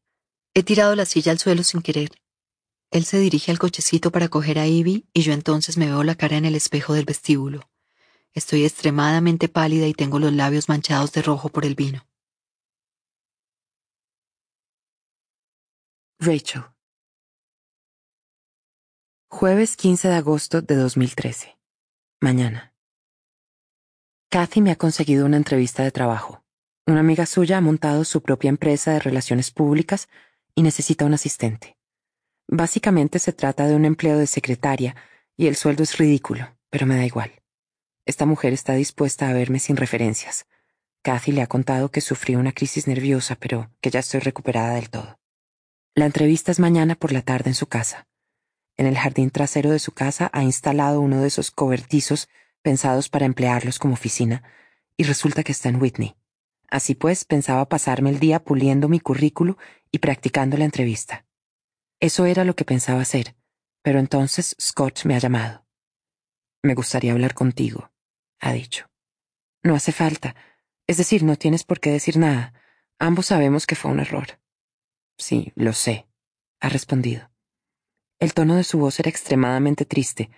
He 0.52 0.62
tirado 0.62 0.94
la 0.94 1.06
silla 1.06 1.32
al 1.32 1.38
suelo 1.38 1.62
sin 1.62 1.80
querer. 1.80 2.10
Él 2.90 3.06
se 3.06 3.18
dirige 3.18 3.50
al 3.50 3.58
cochecito 3.58 4.12
para 4.12 4.28
coger 4.28 4.58
a 4.58 4.66
Ivy 4.66 5.08
y 5.14 5.22
yo 5.22 5.32
entonces 5.32 5.78
me 5.78 5.86
veo 5.86 6.04
la 6.04 6.14
cara 6.14 6.36
en 6.36 6.44
el 6.44 6.56
espejo 6.56 6.92
del 6.92 7.06
vestíbulo. 7.06 7.66
Estoy 8.34 8.66
extremadamente 8.66 9.48
pálida 9.48 9.86
y 9.86 9.94
tengo 9.94 10.18
los 10.18 10.34
labios 10.34 10.68
manchados 10.68 11.12
de 11.12 11.22
rojo 11.22 11.48
por 11.48 11.64
el 11.64 11.74
vino. 11.74 12.06
Rachel. 16.18 16.64
Jueves 19.30 19.78
15 19.78 20.08
de 20.08 20.14
agosto 20.16 20.60
de 20.60 20.76
2013. 20.76 21.56
Mañana. 22.20 22.74
Kathy 24.28 24.60
me 24.60 24.70
ha 24.70 24.76
conseguido 24.76 25.24
una 25.24 25.38
entrevista 25.38 25.82
de 25.82 25.92
trabajo. 25.92 26.43
Una 26.86 27.00
amiga 27.00 27.24
suya 27.24 27.56
ha 27.56 27.60
montado 27.62 28.04
su 28.04 28.22
propia 28.22 28.50
empresa 28.50 28.92
de 28.92 28.98
relaciones 28.98 29.50
públicas 29.50 30.08
y 30.54 30.62
necesita 30.62 31.06
un 31.06 31.14
asistente. 31.14 31.78
Básicamente 32.46 33.18
se 33.18 33.32
trata 33.32 33.66
de 33.66 33.74
un 33.74 33.86
empleo 33.86 34.18
de 34.18 34.26
secretaria 34.26 34.94
y 35.34 35.46
el 35.46 35.56
sueldo 35.56 35.82
es 35.82 35.96
ridículo, 35.96 36.54
pero 36.68 36.84
me 36.86 36.96
da 36.96 37.06
igual. 37.06 37.32
Esta 38.04 38.26
mujer 38.26 38.52
está 38.52 38.74
dispuesta 38.74 39.28
a 39.28 39.32
verme 39.32 39.60
sin 39.60 39.76
referencias. 39.76 40.46
Kathy 41.02 41.32
le 41.32 41.40
ha 41.40 41.46
contado 41.46 41.90
que 41.90 42.02
sufrí 42.02 42.36
una 42.36 42.52
crisis 42.52 42.86
nerviosa, 42.86 43.36
pero 43.36 43.70
que 43.80 43.90
ya 43.90 44.00
estoy 44.00 44.20
recuperada 44.20 44.74
del 44.74 44.90
todo. 44.90 45.18
La 45.94 46.04
entrevista 46.04 46.52
es 46.52 46.60
mañana 46.60 46.96
por 46.96 47.12
la 47.12 47.22
tarde 47.22 47.48
en 47.48 47.54
su 47.54 47.66
casa. 47.66 48.08
En 48.76 48.86
el 48.86 48.98
jardín 48.98 49.30
trasero 49.30 49.70
de 49.70 49.78
su 49.78 49.92
casa 49.92 50.28
ha 50.34 50.42
instalado 50.42 51.00
uno 51.00 51.22
de 51.22 51.28
esos 51.28 51.50
cobertizos 51.50 52.28
pensados 52.60 53.08
para 53.08 53.24
emplearlos 53.24 53.78
como 53.78 53.94
oficina, 53.94 54.42
y 54.98 55.04
resulta 55.04 55.42
que 55.42 55.52
está 55.52 55.70
en 55.70 55.80
Whitney. 55.80 56.14
Así 56.68 56.94
pues, 56.94 57.24
pensaba 57.24 57.68
pasarme 57.68 58.10
el 58.10 58.18
día 58.18 58.42
puliendo 58.42 58.88
mi 58.88 59.00
currículo 59.00 59.58
y 59.90 59.98
practicando 59.98 60.56
la 60.56 60.64
entrevista. 60.64 61.26
Eso 62.00 62.26
era 62.26 62.44
lo 62.44 62.56
que 62.56 62.64
pensaba 62.64 63.00
hacer, 63.00 63.36
Pero 63.82 63.98
entonces 63.98 64.56
Scott 64.58 65.04
me 65.04 65.14
ha 65.14 65.18
llamado. 65.18 65.66
Me 66.62 66.74
gustaría 66.74 67.12
hablar 67.12 67.34
contigo, 67.34 67.92
ha 68.40 68.52
dicho. 68.52 68.88
No 69.62 69.74
hace 69.74 69.92
falta. 69.92 70.34
Es 70.86 70.96
decir, 70.96 71.22
no 71.22 71.36
tienes 71.36 71.64
por 71.64 71.80
qué 71.80 71.90
decir 71.90 72.16
nada. 72.16 72.54
Ambos 72.98 73.26
sabemos 73.26 73.66
que 73.66 73.74
fue 73.74 73.90
un 73.90 74.00
error. 74.00 74.40
Sí, 75.18 75.52
lo 75.54 75.74
sé, 75.74 76.06
ha 76.60 76.70
respondido. 76.70 77.30
El 78.18 78.32
tono 78.32 78.56
de 78.56 78.64
su 78.64 78.78
voz 78.78 78.98
era 79.00 79.10
extremadamente 79.10 79.84
triste, 79.84 80.30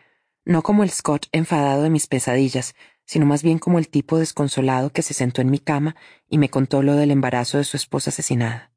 no 0.44 0.62
como 0.62 0.82
el 0.82 0.90
Scott 0.90 1.26
enfadado 1.32 1.82
de 1.82 1.90
mis 1.90 2.06
pesadillas, 2.06 2.74
sino 3.06 3.24
más 3.24 3.42
bien 3.42 3.58
como 3.58 3.78
el 3.78 3.88
tipo 3.88 4.18
desconsolado 4.18 4.90
que 4.90 5.02
se 5.02 5.14
sentó 5.14 5.40
en 5.40 5.50
mi 5.50 5.60
cama 5.60 5.96
y 6.28 6.38
me 6.38 6.50
contó 6.50 6.82
lo 6.82 6.94
del 6.96 7.12
embarazo 7.12 7.56
de 7.56 7.64
su 7.64 7.76
esposa 7.76 8.10
asesinada. 8.10 8.72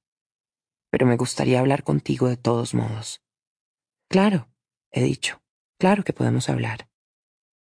Pero 0.91 1.05
me 1.05 1.17
gustaría 1.17 1.59
hablar 1.59 1.83
contigo 1.83 2.29
de 2.29 2.37
todos 2.37 2.73
modos. 2.73 3.21
Claro, 4.07 4.47
he 4.91 5.03
dicho, 5.03 5.41
claro 5.77 6.03
que 6.03 6.13
podemos 6.13 6.49
hablar. 6.49 6.89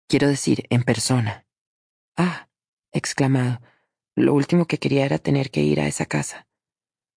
Quiero 0.08 0.28
decir, 0.28 0.66
en 0.70 0.82
persona. 0.82 1.46
Ah, 2.16 2.48
exclamado, 2.92 3.60
lo 4.14 4.34
último 4.34 4.66
que 4.66 4.78
quería 4.78 5.04
era 5.04 5.18
tener 5.18 5.50
que 5.50 5.62
ir 5.62 5.80
a 5.80 5.86
esa 5.86 6.06
casa. 6.06 6.48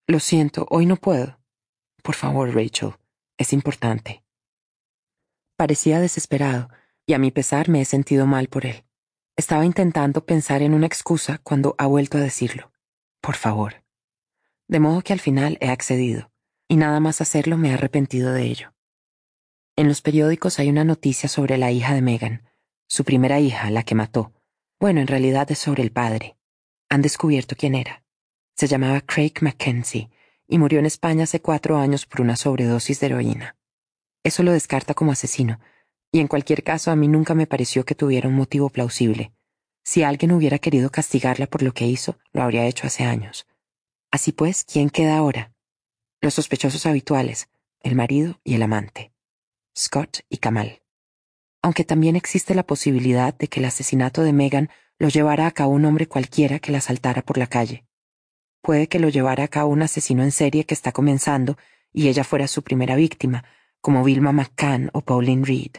Lo 0.08 0.20
siento, 0.20 0.66
hoy 0.70 0.86
no 0.86 0.96
puedo. 0.98 1.40
Por 2.04 2.16
favor, 2.16 2.54
Rachel, 2.54 2.96
es 3.38 3.54
importante. 3.54 4.24
Parecía 5.58 6.00
desesperado, 6.00 6.70
y 7.06 7.14
a 7.14 7.20
mi 7.20 7.32
pesar 7.32 7.70
me 7.70 7.82
he 7.82 7.86
sentido 7.86 8.26
mal 8.26 8.48
por 8.48 8.66
él. 8.66 8.84
Estaba 9.42 9.66
intentando 9.66 10.24
pensar 10.24 10.62
en 10.62 10.76
una 10.76 10.86
excusa 10.86 11.40
cuando 11.40 11.74
ha 11.80 11.88
vuelto 11.88 12.20
a 12.20 12.22
decirlo. 12.22 12.72
Por 13.22 13.36
favor. 13.36 13.84
De 14.68 14.80
modo 14.80 15.02
que 15.02 15.14
al 15.14 15.20
final 15.20 15.58
he 15.62 15.70
accedido, 15.70 16.32
y 16.68 16.76
nada 16.76 17.00
más 17.00 17.22
hacerlo 17.22 17.58
me 17.58 17.72
he 17.72 17.74
arrepentido 17.74 18.34
de 18.34 18.44
ello. 18.44 18.76
En 19.76 19.88
los 19.88 20.04
periódicos 20.04 20.60
hay 20.60 20.70
una 20.70 20.84
noticia 20.84 21.28
sobre 21.28 21.58
la 21.58 21.72
hija 21.72 21.96
de 21.96 22.04
Megan, 22.04 22.52
su 22.88 23.04
primera 23.04 23.40
hija, 23.40 23.72
la 23.72 23.82
que 23.82 23.96
mató. 23.96 24.32
Bueno, 24.80 25.02
en 25.02 25.08
realidad 25.08 25.52
es 25.52 25.58
sobre 25.58 25.82
el 25.82 25.92
padre. 25.92 26.38
Han 26.88 27.02
descubierto 27.02 27.56
quién 27.56 27.74
era. 27.74 28.04
Se 28.56 28.68
llamaba 28.68 29.02
Craig 29.02 29.34
Mackenzie 29.42 30.12
y 30.48 30.60
murió 30.60 30.78
en 30.78 30.86
España 30.86 31.24
hace 31.24 31.42
cuatro 31.42 31.80
años 31.80 32.06
por 32.06 32.22
una 32.22 32.36
sobredosis 32.36 33.00
de 33.00 33.08
heroína. 33.08 33.58
Eso 34.24 34.44
lo 34.44 34.52
descarta 34.52 34.94
como 34.94 35.12
asesino, 35.12 35.60
y 36.12 36.20
en 36.20 36.28
cualquier 36.28 36.64
caso 36.64 36.92
a 36.92 36.96
mí 36.96 37.08
nunca 37.08 37.34
me 37.36 37.48
pareció 37.48 37.86
que 37.86 37.96
tuviera 37.96 38.28
un 38.28 38.36
motivo 38.36 38.70
plausible. 38.70 39.32
Si 39.84 40.04
alguien 40.04 40.32
hubiera 40.32 40.60
querido 40.60 40.92
castigarla 40.92 41.48
por 41.48 41.64
lo 41.64 41.74
que 41.74 41.88
hizo, 41.88 42.18
lo 42.34 42.44
habría 42.44 42.66
hecho 42.66 42.86
hace 42.88 43.04
años. 43.04 43.48
Así 44.12 44.32
pues, 44.32 44.66
¿quién 44.66 44.90
queda 44.90 45.18
ahora? 45.18 45.54
Los 46.20 46.36
sospechosos 46.36 46.86
habituales, 46.86 47.50
el 47.80 47.96
marido 47.96 48.40
y 48.44 48.56
el 48.56 48.64
amante. 48.64 49.12
Scott 49.76 50.20
y 50.30 50.38
Kamal. 50.38 50.82
Aunque 51.64 51.84
también 51.84 52.16
existe 52.16 52.54
la 52.56 52.64
posibilidad 52.64 53.34
de 53.34 53.48
que 53.48 53.60
el 53.60 53.66
asesinato 53.66 54.22
de 54.24 54.34
Megan 54.34 54.70
lo 55.00 55.10
llevara 55.10 55.48
a 55.48 55.52
cabo 55.52 55.72
un 55.72 55.86
hombre 55.86 56.08
cualquiera 56.08 56.60
que 56.60 56.72
la 56.72 56.80
asaltara 56.80 57.22
por 57.22 57.38
la 57.38 57.48
calle. 57.48 57.86
Puede 58.62 58.88
que 58.88 59.00
lo 59.00 59.10
llevara 59.10 59.46
a 59.46 59.48
cabo 59.48 59.72
un 59.72 59.82
asesino 59.82 60.24
en 60.24 60.32
serie 60.32 60.66
que 60.66 60.74
está 60.74 60.92
comenzando 60.92 61.58
y 61.94 62.10
ella 62.10 62.24
fuera 62.24 62.48
su 62.48 62.62
primera 62.62 62.96
víctima, 62.96 63.44
como 63.80 64.04
Vilma 64.04 64.32
McCann 64.32 64.92
o 64.94 65.02
Pauline 65.02 65.44
Reed. 65.44 65.78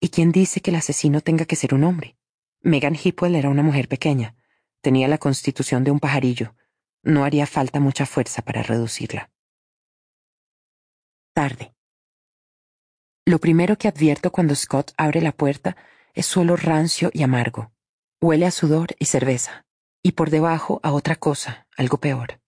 ¿Y 0.00 0.10
quién 0.10 0.32
dice 0.32 0.60
que 0.60 0.70
el 0.70 0.76
asesino 0.76 1.20
tenga 1.20 1.44
que 1.44 1.56
ser 1.56 1.74
un 1.74 1.84
hombre? 1.84 2.16
Megan 2.60 2.96
Hipwell 2.96 3.34
era 3.34 3.48
una 3.48 3.62
mujer 3.62 3.88
pequeña, 3.88 4.36
tenía 4.80 5.08
la 5.08 5.18
constitución 5.18 5.84
de 5.84 5.90
un 5.90 6.00
pajarillo, 6.00 6.54
no 7.02 7.24
haría 7.24 7.46
falta 7.46 7.80
mucha 7.80 8.06
fuerza 8.06 8.42
para 8.42 8.62
reducirla. 8.62 9.30
Tarde. 11.32 11.74
Lo 13.24 13.38
primero 13.38 13.76
que 13.76 13.88
advierto 13.88 14.32
cuando 14.32 14.54
Scott 14.54 14.92
abre 14.96 15.20
la 15.20 15.32
puerta 15.32 15.76
es 16.14 16.26
suelo 16.26 16.56
rancio 16.56 17.10
y 17.12 17.22
amargo. 17.22 17.72
Huele 18.20 18.46
a 18.46 18.50
sudor 18.50 18.96
y 18.98 19.04
cerveza, 19.04 19.66
y 20.02 20.12
por 20.12 20.30
debajo 20.30 20.80
a 20.82 20.92
otra 20.92 21.16
cosa, 21.16 21.68
algo 21.76 21.98
peor, 21.98 22.40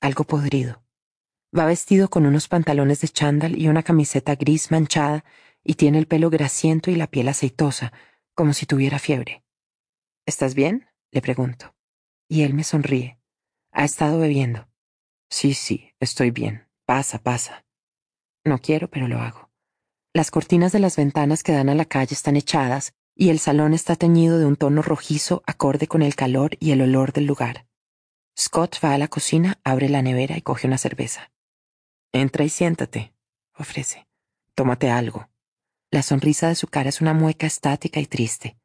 algo 0.00 0.24
podrido. 0.24 0.82
Va 1.56 1.66
vestido 1.66 2.08
con 2.08 2.26
unos 2.26 2.48
pantalones 2.48 3.00
de 3.02 3.08
chándal 3.08 3.58
y 3.58 3.68
una 3.68 3.82
camiseta 3.82 4.34
gris 4.34 4.70
manchada 4.70 5.24
y 5.64 5.74
tiene 5.74 5.98
el 5.98 6.06
pelo 6.06 6.30
grasiento 6.30 6.90
y 6.90 6.96
la 6.96 7.06
piel 7.06 7.28
aceitosa, 7.28 7.92
como 8.34 8.52
si 8.52 8.66
tuviera 8.66 8.98
fiebre. 8.98 9.44
¿Estás 10.26 10.54
bien? 10.54 10.88
le 11.10 11.20
pregunto. 11.20 11.74
Y 12.28 12.42
él 12.42 12.54
me 12.54 12.64
sonríe. 12.64 13.18
Ha 13.72 13.84
estado 13.84 14.18
bebiendo. 14.18 14.68
Sí, 15.28 15.54
sí, 15.54 15.92
estoy 16.00 16.30
bien. 16.30 16.68
Pasa, 16.86 17.18
pasa. 17.18 17.64
No 18.44 18.58
quiero, 18.58 18.88
pero 18.88 19.08
lo 19.08 19.18
hago. 19.18 19.50
Las 20.14 20.30
cortinas 20.30 20.72
de 20.72 20.78
las 20.78 20.96
ventanas 20.96 21.42
que 21.42 21.52
dan 21.52 21.68
a 21.68 21.74
la 21.74 21.84
calle 21.84 22.14
están 22.14 22.36
echadas 22.36 22.92
y 23.14 23.30
el 23.30 23.38
salón 23.38 23.74
está 23.74 23.96
teñido 23.96 24.38
de 24.38 24.46
un 24.46 24.56
tono 24.56 24.82
rojizo 24.82 25.42
acorde 25.46 25.86
con 25.86 26.02
el 26.02 26.14
calor 26.14 26.56
y 26.60 26.72
el 26.72 26.82
olor 26.82 27.12
del 27.12 27.26
lugar. 27.26 27.66
Scott 28.38 28.76
va 28.82 28.94
a 28.94 28.98
la 28.98 29.08
cocina, 29.08 29.58
abre 29.64 29.88
la 29.88 30.02
nevera 30.02 30.36
y 30.36 30.42
coge 30.42 30.66
una 30.66 30.78
cerveza. 30.78 31.30
Entra 32.12 32.44
y 32.44 32.48
siéntate, 32.48 33.14
ofrece. 33.54 34.06
Tómate 34.54 34.90
algo. 34.90 35.28
La 35.92 36.02
sonrisa 36.02 36.48
de 36.48 36.54
su 36.54 36.68
cara 36.68 36.88
es 36.88 37.02
una 37.02 37.12
mueca 37.12 37.46
estática 37.46 38.00
y 38.00 38.06
triste. 38.06 38.56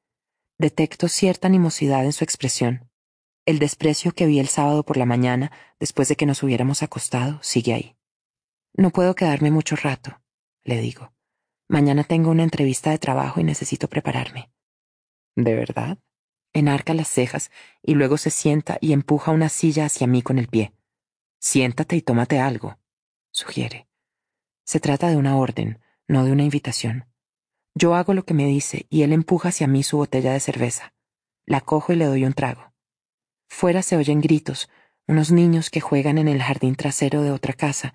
Detecto 0.58 1.10
cierta 1.10 1.50
animosidad 1.50 2.06
en 2.06 2.14
su 2.14 2.24
expresión. 2.24 2.90
El 3.46 3.60
desprecio 3.60 4.14
que 4.14 4.26
vi 4.26 4.40
el 4.40 4.48
sábado 4.48 4.84
por 4.84 4.96
la 4.96 5.06
mañana, 5.06 5.52
después 5.78 6.08
de 6.08 6.16
que 6.16 6.26
nos 6.26 6.42
hubiéramos 6.42 6.84
acostado, 6.84 7.38
sigue 7.44 7.74
ahí. 7.74 7.98
No 8.76 8.92
puedo 8.92 9.14
quedarme 9.14 9.52
mucho 9.52 9.76
rato, 9.76 10.22
le 10.64 10.80
digo. 10.80 11.12
Mañana 11.68 12.06
tengo 12.06 12.32
una 12.32 12.44
entrevista 12.44 12.92
de 12.92 12.98
trabajo 12.98 13.42
y 13.42 13.44
necesito 13.44 13.90
prepararme. 13.90 14.50
¿De 15.36 15.54
verdad? 15.54 15.98
Enarca 16.54 16.94
las 16.94 17.10
cejas 17.10 17.52
y 17.84 17.96
luego 17.96 18.16
se 18.16 18.30
sienta 18.30 18.78
y 18.80 18.94
empuja 18.94 19.32
una 19.32 19.50
silla 19.50 19.88
hacia 19.88 20.08
mí 20.08 20.22
con 20.22 20.40
el 20.40 20.48
pie. 20.48 20.74
Siéntate 21.40 21.98
y 21.98 22.02
tómate 22.02 22.40
algo, 22.40 22.80
sugiere. 23.32 23.90
Se 24.64 24.80
trata 24.80 25.10
de 25.10 25.18
una 25.18 25.36
orden, 25.36 25.82
no 26.08 26.24
de 26.24 26.32
una 26.32 26.44
invitación. 26.44 27.06
Yo 27.80 27.94
hago 27.94 28.16
lo 28.16 28.26
que 28.26 28.34
me 28.34 28.48
dice 28.48 28.88
y 28.90 29.04
él 29.04 29.14
empuja 29.14 29.50
hacia 29.50 29.68
mí 29.68 29.84
su 29.84 29.98
botella 29.98 30.34
de 30.34 30.40
cerveza. 30.40 30.96
La 31.46 31.62
cojo 31.62 31.94
y 31.94 31.96
le 31.96 32.06
doy 32.06 32.26
un 32.26 32.34
trago. 32.34 32.74
Fuera 33.50 33.84
se 33.84 33.96
oyen 33.96 34.20
gritos, 34.20 34.68
unos 35.08 35.32
niños 35.32 35.70
que 35.70 35.80
juegan 35.80 36.18
en 36.18 36.28
el 36.28 36.42
jardín 36.42 36.76
trasero 36.76 37.22
de 37.22 37.30
otra 37.30 37.54
casa, 37.54 37.94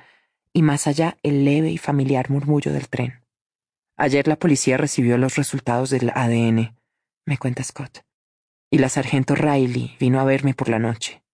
y 0.52 0.62
más 0.62 0.86
allá 0.86 1.18
el 1.24 1.44
leve 1.44 1.72
y 1.72 1.78
familiar 1.78 2.30
murmullo 2.30 2.72
del 2.72 2.88
tren. 2.88 3.24
Ayer 3.96 4.28
la 4.28 4.38
policía 4.38 4.76
recibió 4.76 5.18
los 5.18 5.34
resultados 5.34 5.90
del 5.90 6.12
ADN, 6.14 6.78
me 7.26 7.38
cuenta 7.38 7.64
Scott, 7.64 8.04
y 8.70 8.78
la 8.78 8.88
sargento 8.88 9.34
Riley 9.34 9.96
vino 9.98 10.20
a 10.20 10.24
verme 10.24 10.54
por 10.54 10.68
la 10.68 10.78
noche. 10.78 11.24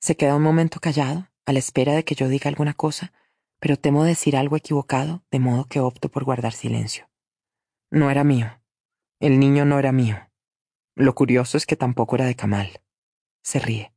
Se 0.00 0.16
queda 0.16 0.36
un 0.36 0.42
momento 0.42 0.80
callado, 0.80 1.28
a 1.44 1.52
la 1.52 1.58
espera 1.58 1.92
de 1.92 2.04
que 2.04 2.14
yo 2.14 2.28
diga 2.28 2.48
alguna 2.48 2.72
cosa, 2.72 3.12
pero 3.60 3.76
temo 3.76 4.04
decir 4.04 4.38
algo 4.38 4.56
equivocado, 4.56 5.22
de 5.30 5.38
modo 5.38 5.66
que 5.66 5.80
opto 5.80 6.08
por 6.08 6.24
guardar 6.24 6.54
silencio. 6.54 7.10
No 7.94 8.10
era 8.10 8.24
mío. 8.24 8.60
El 9.20 9.38
niño 9.38 9.64
no 9.64 9.78
era 9.78 9.92
mío. 9.92 10.16
Lo 10.96 11.14
curioso 11.14 11.56
es 11.56 11.64
que 11.64 11.76
tampoco 11.76 12.16
era 12.16 12.24
de 12.24 12.34
Kamal. 12.34 12.80
Se 13.40 13.60
ríe. 13.60 13.94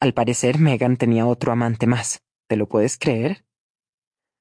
Al 0.00 0.12
parecer, 0.12 0.58
Megan 0.58 0.98
tenía 0.98 1.24
otro 1.24 1.50
amante 1.50 1.86
más. 1.86 2.22
¿Te 2.46 2.56
lo 2.56 2.68
puedes 2.68 2.98
creer? 2.98 3.46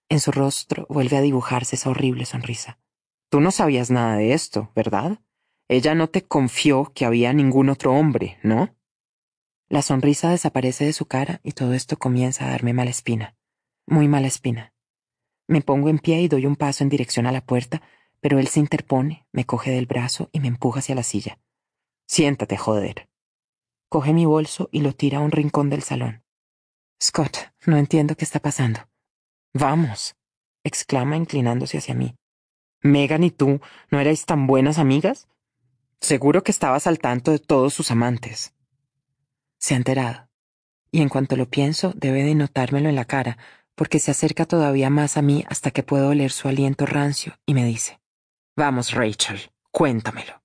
En 0.10 0.20
su 0.20 0.34
rostro 0.34 0.88
vuelve 0.90 1.16
a 1.16 1.22
dibujarse 1.22 1.78
esa 1.78 1.90
horrible 1.90 2.26
sonrisa. 2.26 2.80
Tú 3.30 3.40
no 3.40 3.52
sabías 3.52 3.92
nada 3.92 4.18
de 4.18 4.34
esto, 4.34 4.74
¿verdad? 4.76 5.22
Ella 5.70 5.96
no 5.96 6.10
te 6.10 6.24
confió 6.24 6.92
que 6.94 7.06
había 7.06 7.32
ningún 7.32 7.70
otro 7.70 7.94
hombre, 7.94 8.40
¿no? 8.44 8.76
La 9.70 9.84
sonrisa 9.84 10.32
desaparece 10.32 10.84
de 10.84 10.92
su 10.92 11.06
cara 11.06 11.40
y 11.46 11.54
todo 11.54 11.74
esto 11.76 11.98
comienza 11.98 12.46
a 12.46 12.50
darme 12.50 12.74
mala 12.74 12.90
espina. 12.90 13.38
Muy 13.88 14.10
mala 14.10 14.28
espina. 14.28 14.74
Me 15.48 15.62
pongo 15.62 15.88
en 15.88 16.00
pie 16.00 16.20
y 16.20 16.28
doy 16.28 16.46
un 16.46 16.58
paso 16.58 16.84
en 16.84 16.90
dirección 16.90 17.26
a 17.26 17.32
la 17.32 17.46
puerta, 17.46 17.82
pero 18.22 18.40
él 18.40 18.48
se 18.48 18.60
interpone, 18.60 19.28
me 19.32 19.46
coge 19.46 19.72
del 19.72 19.88
brazo 19.88 20.30
y 20.32 20.40
me 20.40 20.48
empuja 20.48 20.80
hacia 20.80 20.96
la 20.96 21.04
silla. 21.04 21.40
Siéntate, 22.08 22.56
joder. 22.56 23.10
Coge 23.90 24.14
mi 24.14 24.26
bolso 24.26 24.70
y 24.72 24.82
lo 24.82 24.94
tira 24.94 25.18
a 25.18 25.22
un 25.22 25.32
rincón 25.32 25.70
del 25.70 25.82
salón. 25.82 26.24
Scott, 27.02 27.52
no 27.66 27.78
entiendo 27.78 28.16
qué 28.16 28.24
está 28.24 28.40
pasando. 28.40 28.80
Vamos, 29.54 30.16
exclama 30.64 31.18
inclinándose 31.18 31.80
hacia 31.80 31.96
mí. 31.96 32.16
Megan 32.82 33.24
y 33.24 33.32
tú 33.32 33.60
no 33.90 34.00
erais 34.00 34.26
tan 34.26 34.48
buenas 34.48 34.78
amigas? 34.78 35.28
Seguro 36.00 36.44
que 36.44 36.52
estabas 36.52 36.88
al 36.88 37.00
tanto 37.00 37.32
de 37.32 37.40
todos 37.40 37.74
sus 37.74 37.92
amantes. 37.92 38.54
Se 39.58 39.74
ha 39.74 39.78
enterado. 39.78 40.30
Y 40.92 41.02
en 41.02 41.10
cuanto 41.10 41.38
lo 41.38 41.50
pienso, 41.50 41.94
debe 41.96 42.24
de 42.24 42.36
notármelo 42.36 42.90
en 42.90 42.96
la 42.96 43.06
cara, 43.06 43.38
porque 43.76 44.00
se 44.00 44.12
acerca 44.12 44.46
todavía 44.46 44.90
más 44.90 45.16
a 45.16 45.22
mí 45.22 45.46
hasta 45.48 45.72
que 45.72 45.84
puedo 45.84 46.10
oler 46.10 46.32
su 46.32 46.48
aliento 46.48 46.86
rancio 46.86 47.40
y 47.46 47.54
me 47.54 47.64
dice, 47.64 48.01
Vamos, 48.56 48.92
Rachel, 48.92 49.52
cuéntamelo. 49.72 50.42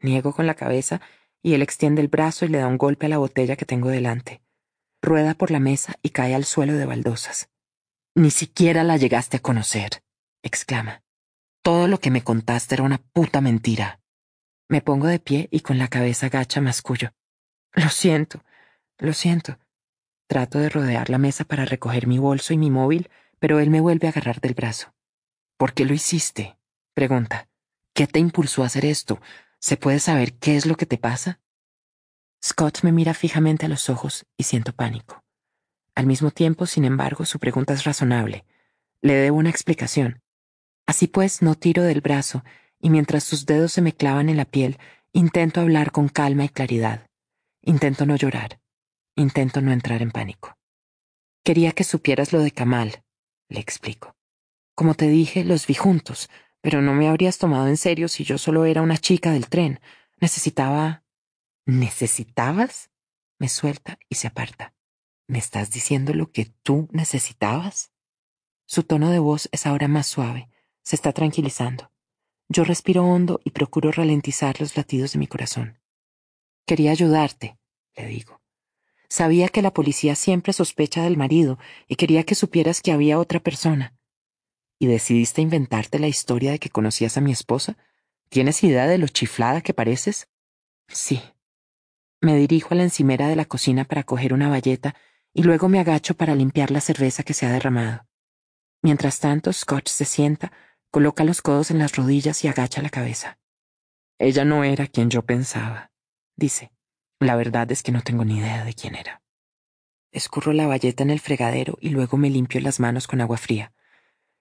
Niego 0.00 0.32
con 0.32 0.46
la 0.46 0.54
cabeza 0.54 1.00
y 1.42 1.54
él 1.54 1.62
extiende 1.62 2.02
el 2.02 2.08
brazo 2.08 2.44
y 2.44 2.48
le 2.48 2.58
da 2.58 2.66
un 2.66 2.78
golpe 2.78 3.06
a 3.06 3.08
la 3.08 3.18
botella 3.18 3.56
que 3.56 3.64
tengo 3.64 3.88
delante. 3.88 4.42
Rueda 5.00 5.34
por 5.34 5.50
la 5.50 5.60
mesa 5.60 5.94
y 6.02 6.10
cae 6.10 6.34
al 6.34 6.44
suelo 6.44 6.74
de 6.74 6.86
baldosas. 6.86 7.48
Ni 8.14 8.30
siquiera 8.30 8.84
la 8.84 8.96
llegaste 8.96 9.38
a 9.38 9.40
conocer. 9.40 10.02
exclama. 10.42 11.02
Todo 11.62 11.88
lo 11.88 11.98
que 11.98 12.10
me 12.10 12.22
contaste 12.22 12.74
era 12.74 12.84
una 12.84 12.98
puta 12.98 13.40
mentira. 13.40 14.00
Me 14.68 14.82
pongo 14.82 15.06
de 15.06 15.18
pie 15.18 15.48
y 15.50 15.60
con 15.60 15.78
la 15.78 15.88
cabeza 15.88 16.28
gacha 16.28 16.60
mascullo. 16.60 17.12
Lo 17.72 17.88
siento, 17.88 18.44
lo 18.98 19.12
siento. 19.12 19.58
Trato 20.26 20.58
de 20.58 20.68
rodear 20.68 21.10
la 21.10 21.18
mesa 21.18 21.44
para 21.44 21.64
recoger 21.64 22.06
mi 22.06 22.18
bolso 22.18 22.52
y 22.52 22.58
mi 22.58 22.70
móvil, 22.70 23.08
pero 23.38 23.60
él 23.60 23.70
me 23.70 23.80
vuelve 23.80 24.08
a 24.08 24.10
agarrar 24.10 24.40
del 24.40 24.54
brazo. 24.54 24.92
¿Por 25.56 25.72
qué 25.72 25.84
lo 25.84 25.94
hiciste? 25.94 26.57
Pregunta. 26.98 27.48
¿Qué 27.94 28.08
te 28.08 28.18
impulsó 28.18 28.64
a 28.64 28.66
hacer 28.66 28.84
esto? 28.84 29.20
¿Se 29.60 29.76
puede 29.76 30.00
saber 30.00 30.32
qué 30.34 30.56
es 30.56 30.66
lo 30.66 30.74
que 30.74 30.84
te 30.84 30.98
pasa? 30.98 31.38
Scott 32.44 32.82
me 32.82 32.90
mira 32.90 33.14
fijamente 33.14 33.66
a 33.66 33.68
los 33.68 33.88
ojos 33.88 34.26
y 34.36 34.42
siento 34.42 34.72
pánico. 34.72 35.22
Al 35.94 36.06
mismo 36.06 36.32
tiempo, 36.32 36.66
sin 36.66 36.84
embargo, 36.84 37.24
su 37.24 37.38
pregunta 37.38 37.72
es 37.72 37.84
razonable. 37.84 38.44
Le 39.00 39.14
debo 39.14 39.36
una 39.36 39.48
explicación. 39.48 40.22
Así 40.86 41.06
pues, 41.06 41.40
no 41.40 41.54
tiro 41.54 41.84
del 41.84 42.00
brazo, 42.00 42.42
y 42.80 42.90
mientras 42.90 43.22
sus 43.22 43.46
dedos 43.46 43.70
se 43.70 43.80
me 43.80 43.92
clavan 43.92 44.28
en 44.28 44.36
la 44.36 44.44
piel, 44.44 44.76
intento 45.12 45.60
hablar 45.60 45.92
con 45.92 46.08
calma 46.08 46.46
y 46.46 46.48
claridad. 46.48 47.06
Intento 47.62 48.06
no 48.06 48.16
llorar. 48.16 48.60
Intento 49.14 49.60
no 49.60 49.70
entrar 49.70 50.02
en 50.02 50.10
pánico. 50.10 50.58
Quería 51.44 51.70
que 51.70 51.84
supieras 51.84 52.32
lo 52.32 52.40
de 52.40 52.50
Kamal, 52.50 53.04
le 53.48 53.60
explico. 53.60 54.16
Como 54.74 54.94
te 54.94 55.06
dije, 55.06 55.44
los 55.44 55.64
vi 55.68 55.74
juntos, 55.74 56.28
pero 56.68 56.82
no 56.82 56.92
me 56.92 57.08
habrías 57.08 57.38
tomado 57.38 57.66
en 57.66 57.78
serio 57.78 58.08
si 58.08 58.24
yo 58.24 58.36
solo 58.36 58.66
era 58.66 58.82
una 58.82 58.98
chica 58.98 59.32
del 59.32 59.48
tren. 59.48 59.80
Necesitaba... 60.20 61.02
¿Necesitabas? 61.64 62.90
Me 63.38 63.48
suelta 63.48 63.98
y 64.10 64.16
se 64.16 64.26
aparta. 64.26 64.74
¿Me 65.26 65.38
estás 65.38 65.70
diciendo 65.70 66.12
lo 66.12 66.30
que 66.30 66.44
tú 66.62 66.86
necesitabas? 66.92 67.90
Su 68.66 68.82
tono 68.82 69.08
de 69.08 69.18
voz 69.18 69.48
es 69.50 69.64
ahora 69.64 69.88
más 69.88 70.08
suave, 70.08 70.50
se 70.82 70.94
está 70.94 71.14
tranquilizando. 71.14 71.90
Yo 72.50 72.64
respiro 72.64 73.02
hondo 73.02 73.40
y 73.44 73.52
procuro 73.52 73.90
ralentizar 73.90 74.60
los 74.60 74.76
latidos 74.76 75.14
de 75.14 75.20
mi 75.20 75.26
corazón. 75.26 75.80
Quería 76.66 76.90
ayudarte, 76.90 77.58
le 77.96 78.08
digo. 78.08 78.42
Sabía 79.08 79.48
que 79.48 79.62
la 79.62 79.72
policía 79.72 80.16
siempre 80.16 80.52
sospecha 80.52 81.02
del 81.02 81.16
marido 81.16 81.58
y 81.86 81.96
quería 81.96 82.24
que 82.24 82.34
supieras 82.34 82.82
que 82.82 82.92
había 82.92 83.18
otra 83.18 83.40
persona. 83.40 83.97
¿Y 84.78 84.86
decidiste 84.86 85.42
inventarte 85.42 85.98
la 85.98 86.08
historia 86.08 86.52
de 86.52 86.58
que 86.58 86.70
conocías 86.70 87.16
a 87.16 87.20
mi 87.20 87.32
esposa? 87.32 87.76
¿Tienes 88.28 88.62
idea 88.62 88.86
de 88.86 88.98
lo 88.98 89.08
chiflada 89.08 89.60
que 89.60 89.74
pareces? 89.74 90.28
Sí. 90.88 91.20
Me 92.20 92.36
dirijo 92.36 92.74
a 92.74 92.76
la 92.76 92.84
encimera 92.84 93.28
de 93.28 93.36
la 93.36 93.44
cocina 93.44 93.84
para 93.84 94.04
coger 94.04 94.32
una 94.32 94.48
bayeta 94.48 94.94
y 95.32 95.42
luego 95.42 95.68
me 95.68 95.80
agacho 95.80 96.14
para 96.14 96.34
limpiar 96.34 96.70
la 96.70 96.80
cerveza 96.80 97.22
que 97.22 97.34
se 97.34 97.46
ha 97.46 97.52
derramado. 97.52 98.06
Mientras 98.82 99.18
tanto, 99.20 99.52
Scott 99.52 99.88
se 99.88 100.04
sienta, 100.04 100.52
coloca 100.90 101.24
los 101.24 101.42
codos 101.42 101.70
en 101.70 101.78
las 101.78 101.96
rodillas 101.96 102.44
y 102.44 102.48
agacha 102.48 102.82
la 102.82 102.90
cabeza. 102.90 103.38
Ella 104.18 104.44
no 104.44 104.64
era 104.64 104.86
quien 104.86 105.10
yo 105.10 105.22
pensaba, 105.22 105.92
dice. 106.36 106.72
La 107.20 107.34
verdad 107.34 107.70
es 107.72 107.82
que 107.82 107.90
no 107.90 108.02
tengo 108.02 108.24
ni 108.24 108.38
idea 108.38 108.64
de 108.64 108.74
quién 108.74 108.94
era. 108.94 109.22
Escurro 110.12 110.52
la 110.52 110.68
bayeta 110.68 111.02
en 111.02 111.10
el 111.10 111.18
fregadero 111.18 111.76
y 111.80 111.90
luego 111.90 112.16
me 112.16 112.30
limpio 112.30 112.60
las 112.60 112.78
manos 112.78 113.08
con 113.08 113.20
agua 113.20 113.36
fría. 113.36 113.72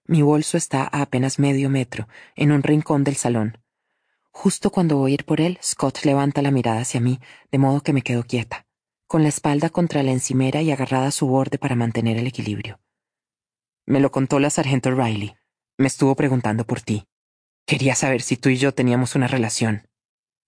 Mi 0.08 0.22
bolso 0.22 0.58
está 0.58 0.84
a 0.84 1.02
apenas 1.02 1.38
medio 1.38 1.70
metro, 1.70 2.08
en 2.36 2.52
un 2.52 2.64
rincón 2.64 3.04
del 3.04 3.16
salón. 3.16 3.60
Justo 4.32 4.72
cuando 4.72 4.98
voy 4.98 5.12
a 5.12 5.14
ir 5.16 5.26
por 5.26 5.42
él, 5.42 5.60
Scott 5.62 6.04
levanta 6.06 6.42
la 6.42 6.52
mirada 6.52 6.82
hacia 6.82 7.00
mí, 7.02 7.20
de 7.52 7.58
modo 7.58 7.82
que 7.82 7.94
me 7.94 8.02
quedo 8.02 8.24
quieta 8.24 8.68
con 9.08 9.24
la 9.24 9.30
espalda 9.30 9.70
contra 9.70 10.04
la 10.04 10.12
encimera 10.12 10.62
y 10.62 10.72
agarrada 10.72 11.08
a 11.08 11.12
su 11.12 11.28
borde 11.28 11.58
para 11.58 11.76
mantener 11.76 12.18
el 12.18 12.28
equilibrio. 12.28 12.80
Me 13.86 14.02
lo 14.02 14.12
contó 14.12 14.40
la 14.40 14.50
sargento 14.50 14.92
Riley. 14.92 15.36
Me 15.78 15.88
estuvo 15.88 16.14
preguntando 16.16 16.66
por 16.66 16.82
ti. 16.82 17.08
Quería 17.66 17.96
saber 17.96 18.22
si 18.22 18.36
tú 18.36 18.50
y 18.50 18.58
yo 18.58 18.74
teníamos 18.74 19.16
una 19.16 19.28
relación. 19.28 19.88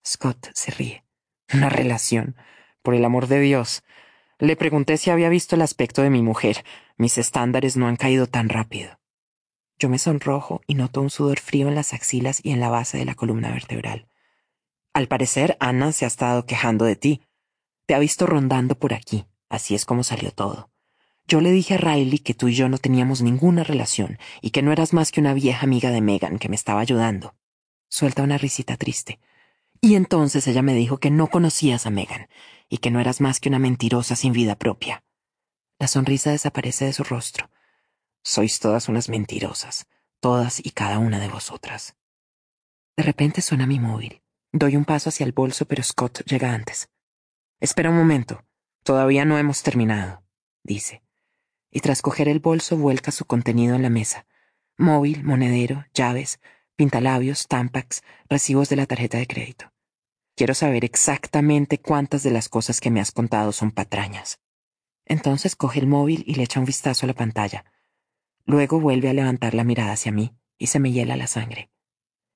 Scott 0.05 0.49
se 0.53 0.71
ríe. 0.71 1.05
Una 1.53 1.69
relación. 1.69 2.35
Por 2.81 2.95
el 2.95 3.05
amor 3.05 3.27
de 3.27 3.39
Dios. 3.39 3.83
Le 4.39 4.57
pregunté 4.57 4.97
si 4.97 5.09
había 5.09 5.29
visto 5.29 5.55
el 5.55 5.61
aspecto 5.61 6.01
de 6.01 6.09
mi 6.09 6.21
mujer. 6.21 6.65
Mis 6.97 7.17
estándares 7.17 7.77
no 7.77 7.87
han 7.87 7.95
caído 7.95 8.27
tan 8.27 8.49
rápido. 8.49 8.98
Yo 9.79 9.87
me 9.87 9.97
sonrojo 9.97 10.61
y 10.67 10.75
noto 10.75 11.01
un 11.01 11.09
sudor 11.09 11.39
frío 11.39 11.69
en 11.69 11.75
las 11.75 11.93
axilas 11.93 12.41
y 12.43 12.51
en 12.51 12.59
la 12.59 12.69
base 12.69 12.97
de 12.97 13.05
la 13.05 13.15
columna 13.15 13.49
vertebral. 13.49 14.09
Al 14.93 15.07
parecer, 15.07 15.55
Ana 15.61 15.93
se 15.93 16.03
ha 16.03 16.09
estado 16.09 16.45
quejando 16.45 16.83
de 16.83 16.97
ti. 16.97 17.21
Te 17.85 17.95
ha 17.95 17.99
visto 17.99 18.25
rondando 18.25 18.75
por 18.75 18.93
aquí. 18.93 19.25
Así 19.47 19.75
es 19.75 19.85
como 19.85 20.03
salió 20.03 20.31
todo. 20.31 20.69
Yo 21.27 21.39
le 21.39 21.51
dije 21.51 21.75
a 21.75 21.77
Riley 21.77 22.19
que 22.19 22.33
tú 22.33 22.49
y 22.49 22.55
yo 22.55 22.67
no 22.67 22.77
teníamos 22.77 23.21
ninguna 23.21 23.63
relación 23.63 24.17
y 24.41 24.49
que 24.49 24.61
no 24.61 24.73
eras 24.73 24.93
más 24.93 25.11
que 25.11 25.21
una 25.21 25.33
vieja 25.33 25.63
amiga 25.63 25.91
de 25.91 26.01
Megan 26.01 26.39
que 26.39 26.49
me 26.49 26.55
estaba 26.55 26.81
ayudando. 26.81 27.35
Suelta 27.87 28.23
una 28.23 28.37
risita 28.37 28.75
triste. 28.75 29.19
Y 29.79 29.95
entonces 29.95 30.45
ella 30.47 30.61
me 30.61 30.73
dijo 30.73 30.97
que 30.97 31.09
no 31.09 31.27
conocías 31.27 31.85
a 31.85 31.89
Megan 31.89 32.27
y 32.67 32.79
que 32.79 32.91
no 32.91 32.99
eras 32.99 33.21
más 33.21 33.39
que 33.39 33.47
una 33.47 33.59
mentirosa 33.59 34.17
sin 34.17 34.33
vida 34.33 34.55
propia. 34.55 35.03
La 35.79 35.87
sonrisa 35.87 36.31
desaparece 36.31 36.85
de 36.85 36.93
su 36.93 37.03
rostro. 37.05 37.49
Sois 38.23 38.59
todas 38.59 38.89
unas 38.89 39.09
mentirosas, 39.09 39.87
todas 40.19 40.63
y 40.63 40.71
cada 40.71 40.99
una 40.99 41.19
de 41.19 41.29
vosotras. 41.29 41.95
De 42.95 43.03
repente 43.03 43.41
suena 43.41 43.65
mi 43.65 43.79
móvil. 43.79 44.21
Doy 44.51 44.75
un 44.75 44.85
paso 44.85 45.09
hacia 45.09 45.25
el 45.25 45.31
bolso, 45.31 45.65
pero 45.65 45.83
Scott 45.83 46.23
llega 46.25 46.53
antes. 46.53 46.89
Espera 47.59 47.89
un 47.89 47.97
momento. 47.97 48.43
Todavía 48.83 49.25
no 49.25 49.37
hemos 49.37 49.63
terminado, 49.63 50.23
dice. 50.63 51.03
Y 51.71 51.81
tras 51.81 52.01
coger 52.01 52.27
el 52.27 52.39
bolso 52.39 52.77
vuelca 52.77 53.11
su 53.11 53.25
contenido 53.25 53.75
en 53.75 53.83
la 53.83 53.89
mesa. 53.89 54.25
Móvil, 54.77 55.23
monedero, 55.23 55.85
llaves, 55.93 56.39
pintalabios, 56.75 57.47
tampax, 57.47 58.01
recibos 58.29 58.69
de 58.69 58.77
la 58.77 58.85
tarjeta 58.85 59.17
de 59.17 59.27
crédito. 59.27 59.71
Quiero 60.35 60.53
saber 60.53 60.85
exactamente 60.85 61.79
cuántas 61.79 62.23
de 62.23 62.31
las 62.31 62.47
cosas 62.47 62.79
que 62.79 62.89
me 62.89 63.01
has 63.01 63.11
contado 63.11 63.51
son 63.51 63.71
patrañas. 63.71 64.39
Entonces 65.05 65.55
coge 65.55 65.79
el 65.79 65.87
móvil 65.87 66.23
y 66.25 66.35
le 66.35 66.43
echa 66.43 66.59
un 66.59 66.65
vistazo 66.65 67.05
a 67.05 67.07
la 67.07 67.13
pantalla. 67.13 67.65
Luego 68.49 68.79
vuelve 68.79 69.09
a 69.09 69.13
levantar 69.13 69.53
la 69.53 69.63
mirada 69.63 69.91
hacia 69.91 70.11
mí 70.11 70.33
y 70.57 70.67
se 70.67 70.79
me 70.79 70.91
hiela 70.91 71.15
la 71.15 71.27
sangre. 71.27 71.69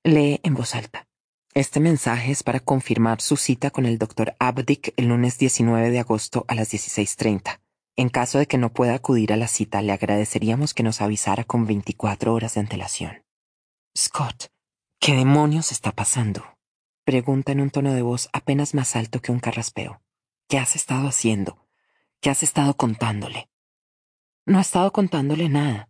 Lee 0.04 0.38
en 0.44 0.54
voz 0.54 0.76
alta. 0.76 1.08
Este 1.54 1.80
mensaje 1.80 2.30
es 2.30 2.44
para 2.44 2.60
confirmar 2.60 3.20
su 3.20 3.36
cita 3.36 3.72
con 3.72 3.84
el 3.84 3.98
doctor 3.98 4.36
Abdick 4.38 4.94
el 4.96 5.08
lunes 5.08 5.38
19 5.38 5.90
de 5.90 5.98
agosto 5.98 6.44
a 6.46 6.54
las 6.54 6.72
16.30. 6.72 7.58
En 7.96 8.10
caso 8.10 8.38
de 8.38 8.46
que 8.46 8.58
no 8.58 8.72
pueda 8.72 8.94
acudir 8.94 9.32
a 9.32 9.36
la 9.36 9.48
cita, 9.48 9.82
le 9.82 9.90
agradeceríamos 9.90 10.72
que 10.72 10.84
nos 10.84 11.00
avisara 11.00 11.42
con 11.42 11.66
24 11.66 12.32
horas 12.32 12.54
de 12.54 12.60
antelación. 12.60 13.24
Scott, 13.98 14.52
¿qué 15.00 15.16
demonios 15.16 15.72
está 15.72 15.90
pasando? 15.90 16.44
Pregunta 17.02 17.50
en 17.50 17.60
un 17.60 17.70
tono 17.70 17.92
de 17.92 18.02
voz 18.02 18.28
apenas 18.32 18.72
más 18.72 18.94
alto 18.94 19.20
que 19.20 19.32
un 19.32 19.40
carraspeo. 19.40 20.00
¿Qué 20.48 20.58
has 20.58 20.76
estado 20.76 21.08
haciendo? 21.08 21.66
¿Qué 22.20 22.30
has 22.30 22.44
estado 22.44 22.76
contándole? 22.76 23.48
No 24.46 24.58
ha 24.58 24.60
estado 24.60 24.92
contándole 24.92 25.48
nada. 25.48 25.88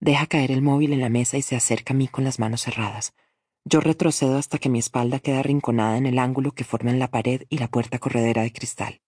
Deja 0.00 0.26
caer 0.26 0.50
el 0.50 0.62
móvil 0.62 0.92
en 0.92 1.00
la 1.00 1.08
mesa 1.08 1.38
y 1.38 1.42
se 1.42 1.56
acerca 1.56 1.94
a 1.94 1.96
mí 1.96 2.08
con 2.08 2.24
las 2.24 2.38
manos 2.38 2.62
cerradas. 2.62 3.14
Yo 3.64 3.80
retrocedo 3.80 4.36
hasta 4.36 4.58
que 4.58 4.68
mi 4.68 4.78
espalda 4.78 5.18
queda 5.18 5.40
arrinconada 5.40 5.96
en 5.96 6.06
el 6.06 6.18
ángulo 6.18 6.52
que 6.52 6.64
forman 6.64 6.98
la 6.98 7.08
pared 7.08 7.42
y 7.48 7.58
la 7.58 7.68
puerta 7.68 7.98
corredera 7.98 8.42
de 8.42 8.52
cristal. 8.52 9.00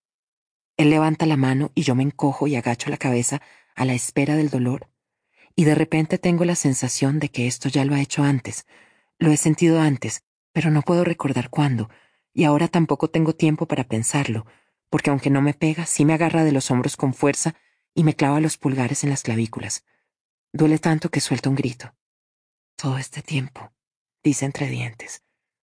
Él 0.76 0.90
levanta 0.90 1.26
la 1.26 1.36
mano 1.36 1.70
y 1.74 1.82
yo 1.82 1.94
me 1.94 2.02
encojo 2.02 2.46
y 2.46 2.56
agacho 2.56 2.88
la 2.88 2.96
cabeza 2.96 3.42
a 3.74 3.84
la 3.84 3.94
espera 3.94 4.34
del 4.34 4.48
dolor. 4.48 4.88
Y 5.54 5.64
de 5.64 5.74
repente 5.74 6.18
tengo 6.18 6.44
la 6.44 6.54
sensación 6.54 7.18
de 7.18 7.28
que 7.28 7.46
esto 7.46 7.68
ya 7.68 7.84
lo 7.84 7.94
ha 7.94 8.00
hecho 8.00 8.22
antes. 8.22 8.66
Lo 9.18 9.30
he 9.30 9.36
sentido 9.36 9.80
antes, 9.80 10.24
pero 10.52 10.70
no 10.70 10.82
puedo 10.82 11.04
recordar 11.04 11.50
cuándo, 11.50 11.90
y 12.32 12.44
ahora 12.44 12.68
tampoco 12.68 13.10
tengo 13.10 13.34
tiempo 13.34 13.66
para 13.66 13.84
pensarlo, 13.84 14.46
porque 14.90 15.10
aunque 15.10 15.30
no 15.30 15.42
me 15.42 15.54
pega, 15.54 15.86
sí 15.86 16.04
me 16.04 16.14
agarra 16.14 16.44
de 16.44 16.52
los 16.52 16.70
hombros 16.70 16.96
con 16.96 17.12
fuerza 17.12 17.54
y 17.94 18.04
me 18.04 18.14
clava 18.14 18.40
los 18.40 18.56
pulgares 18.56 19.04
en 19.04 19.10
las 19.10 19.22
clavículas. 19.22 19.84
Duele 20.52 20.78
tanto 20.78 21.10
que 21.10 21.20
suelto 21.20 21.50
un 21.50 21.56
grito. 21.56 21.94
Todo 22.76 22.96
este 22.96 23.20
tiempo 23.22 23.72
dice 24.22 24.46
entre 24.46 24.68
dientes. 24.68 25.22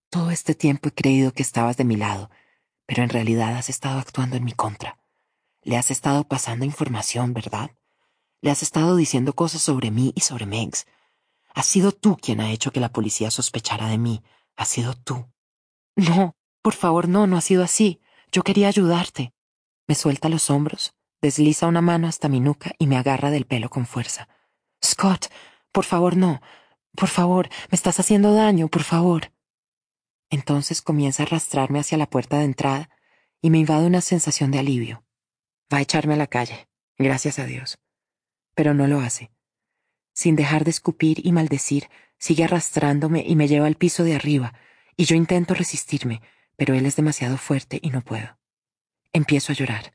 Todo 0.10 0.30
este 0.30 0.53
tiempo 0.53 0.90
he 0.90 0.94
creído 0.94 1.32
que 1.34 1.42
estabas 1.42 1.76
de 1.78 1.84
mi 1.84 1.96
lado, 1.96 2.30
pero 2.85 3.01
en 3.01 3.10
realidad 3.10 3.56
has 3.56 3.69
estado 3.69 4.00
actuando 4.00 4.38
en 4.38 4.44
mi 4.44 4.51
contra. 4.51 5.00
Le 5.64 5.78
has 5.78 5.90
estado 5.90 6.28
pasando 6.28 6.66
información, 6.66 7.34
¿verdad? 7.34 7.72
Le 8.42 8.51
has 8.51 8.62
estado 8.62 8.96
diciendo 8.96 9.34
cosas 9.34 9.62
sobre 9.62 9.90
mí 9.90 10.14
y 10.16 10.22
sobre 10.22 10.46
Megs. 10.46 10.85
Has 11.56 11.66
sido 11.66 11.92
tú 11.92 12.16
quien 12.18 12.40
ha 12.40 12.51
hecho 12.51 12.72
que 12.72 12.80
la 12.80 12.92
policía 12.92 13.32
sospechara 13.32 13.88
de 13.88 13.98
mí. 13.98 14.24
Has 14.56 14.68
sido 14.68 14.94
tú. 14.94 15.26
No, 15.96 16.35
por 16.62 16.76
favor, 16.76 17.10
no, 17.10 17.26
no 17.26 17.38
ha 17.38 17.42
sido 17.42 17.64
así. 17.64 18.01
Yo 18.32 18.44
quería 18.44 18.68
ayudarte. 18.68 19.34
Me 19.88 19.96
suelta 19.96 20.30
los 20.30 20.50
hombros, 20.51 20.94
desliza 21.22 21.66
una 21.66 21.82
mano 21.82 22.08
hasta 22.08 22.30
mi 22.30 22.40
nuca 22.40 22.74
y 22.78 22.85
me 22.85 22.98
agarra 22.98 23.32
del 23.32 23.46
pelo 23.46 23.69
con 23.69 23.88
fuerza. 23.88 24.28
Scott, 24.85 25.28
por 25.72 25.84
favor, 25.84 26.16
no. 26.16 26.42
Por 26.96 27.10
favor, 27.10 27.50
me 27.69 27.76
estás 27.76 28.00
haciendo 28.00 28.34
daño, 28.34 28.69
por 28.69 28.84
favor. 28.84 29.34
Entonces 30.30 30.82
comienza 30.82 31.24
a 31.24 31.26
arrastrarme 31.26 31.80
hacia 31.80 31.98
la 31.98 32.10
puerta 32.10 32.38
de 32.38 32.46
entrada 32.46 32.90
y 33.42 33.50
me 33.50 33.60
invade 33.60 33.85
una 33.85 34.01
sensación 34.01 34.51
de 34.51 34.60
alivio. 34.60 35.03
Va 35.72 35.80
a 35.80 35.82
echarme 35.82 36.14
a 36.14 36.18
la 36.18 36.28
calle, 36.28 36.68
gracias 36.98 37.40
a 37.40 37.46
Dios. 37.46 37.78
Pero 38.53 38.74
no 38.74 38.88
lo 38.88 39.01
hace. 39.01 39.32
Sin 40.14 40.35
dejar 40.35 40.64
de 40.64 40.72
escupir 40.72 41.26
y 41.26 41.32
maldecir, 41.32 41.90
sigue 42.18 42.46
arrastrándome 42.46 43.24
y 43.28 43.35
me 43.35 43.48
lleva 43.48 43.68
al 43.68 43.76
piso 43.76 44.03
de 44.03 44.16
arriba, 44.16 44.53
y 44.96 45.06
yo 45.06 45.16
intento 45.16 45.53
resistirme, 45.53 46.22
pero 46.56 46.74
él 46.74 46.85
es 46.85 46.96
demasiado 46.96 47.38
fuerte 47.38 47.80
y 47.82 47.90
no 47.90 48.01
puedo. 48.01 48.38
Empiezo 49.12 49.51
a 49.51 49.56
llorar. 49.56 49.94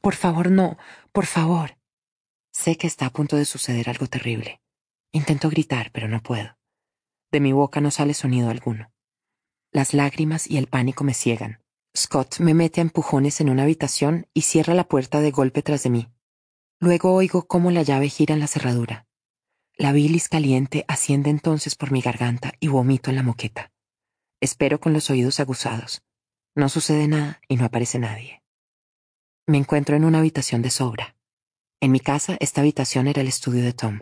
Por 0.00 0.14
favor, 0.14 0.50
no, 0.50 0.78
por 1.12 1.26
favor. 1.26 1.75
Sé 2.58 2.78
que 2.78 2.86
está 2.86 3.04
a 3.06 3.10
punto 3.10 3.36
de 3.36 3.44
suceder 3.44 3.90
algo 3.90 4.06
terrible. 4.06 4.62
Intento 5.12 5.50
gritar, 5.50 5.92
pero 5.92 6.08
no 6.08 6.22
puedo. 6.22 6.56
De 7.30 7.38
mi 7.38 7.52
boca 7.52 7.82
no 7.82 7.90
sale 7.90 8.14
sonido 8.14 8.48
alguno. 8.48 8.90
Las 9.72 9.92
lágrimas 9.92 10.50
y 10.50 10.56
el 10.56 10.66
pánico 10.66 11.04
me 11.04 11.12
ciegan. 11.12 11.62
Scott 11.94 12.40
me 12.40 12.54
mete 12.54 12.80
a 12.80 12.82
empujones 12.82 13.42
en 13.42 13.50
una 13.50 13.64
habitación 13.64 14.26
y 14.32 14.42
cierra 14.42 14.72
la 14.72 14.88
puerta 14.88 15.20
de 15.20 15.30
golpe 15.32 15.62
tras 15.62 15.82
de 15.82 15.90
mí. 15.90 16.08
Luego 16.80 17.12
oigo 17.12 17.46
cómo 17.46 17.70
la 17.70 17.82
llave 17.82 18.08
gira 18.08 18.32
en 18.32 18.40
la 18.40 18.48
cerradura. 18.48 19.06
La 19.76 19.92
bilis 19.92 20.30
caliente 20.30 20.86
asciende 20.88 21.28
entonces 21.28 21.76
por 21.76 21.92
mi 21.92 22.00
garganta 22.00 22.54
y 22.58 22.68
vomito 22.68 23.10
en 23.10 23.16
la 23.16 23.22
moqueta. 23.22 23.70
Espero 24.40 24.80
con 24.80 24.94
los 24.94 25.10
oídos 25.10 25.40
aguzados. 25.40 26.02
No 26.54 26.70
sucede 26.70 27.06
nada 27.06 27.38
y 27.48 27.56
no 27.56 27.66
aparece 27.66 27.98
nadie. 27.98 28.42
Me 29.46 29.58
encuentro 29.58 29.94
en 29.94 30.06
una 30.06 30.18
habitación 30.18 30.62
de 30.62 30.70
sobra. 30.70 31.15
En 31.80 31.92
mi 31.92 32.00
casa 32.00 32.36
esta 32.40 32.62
habitación 32.62 33.06
era 33.06 33.20
el 33.20 33.28
estudio 33.28 33.62
de 33.62 33.74
Tom. 33.74 34.00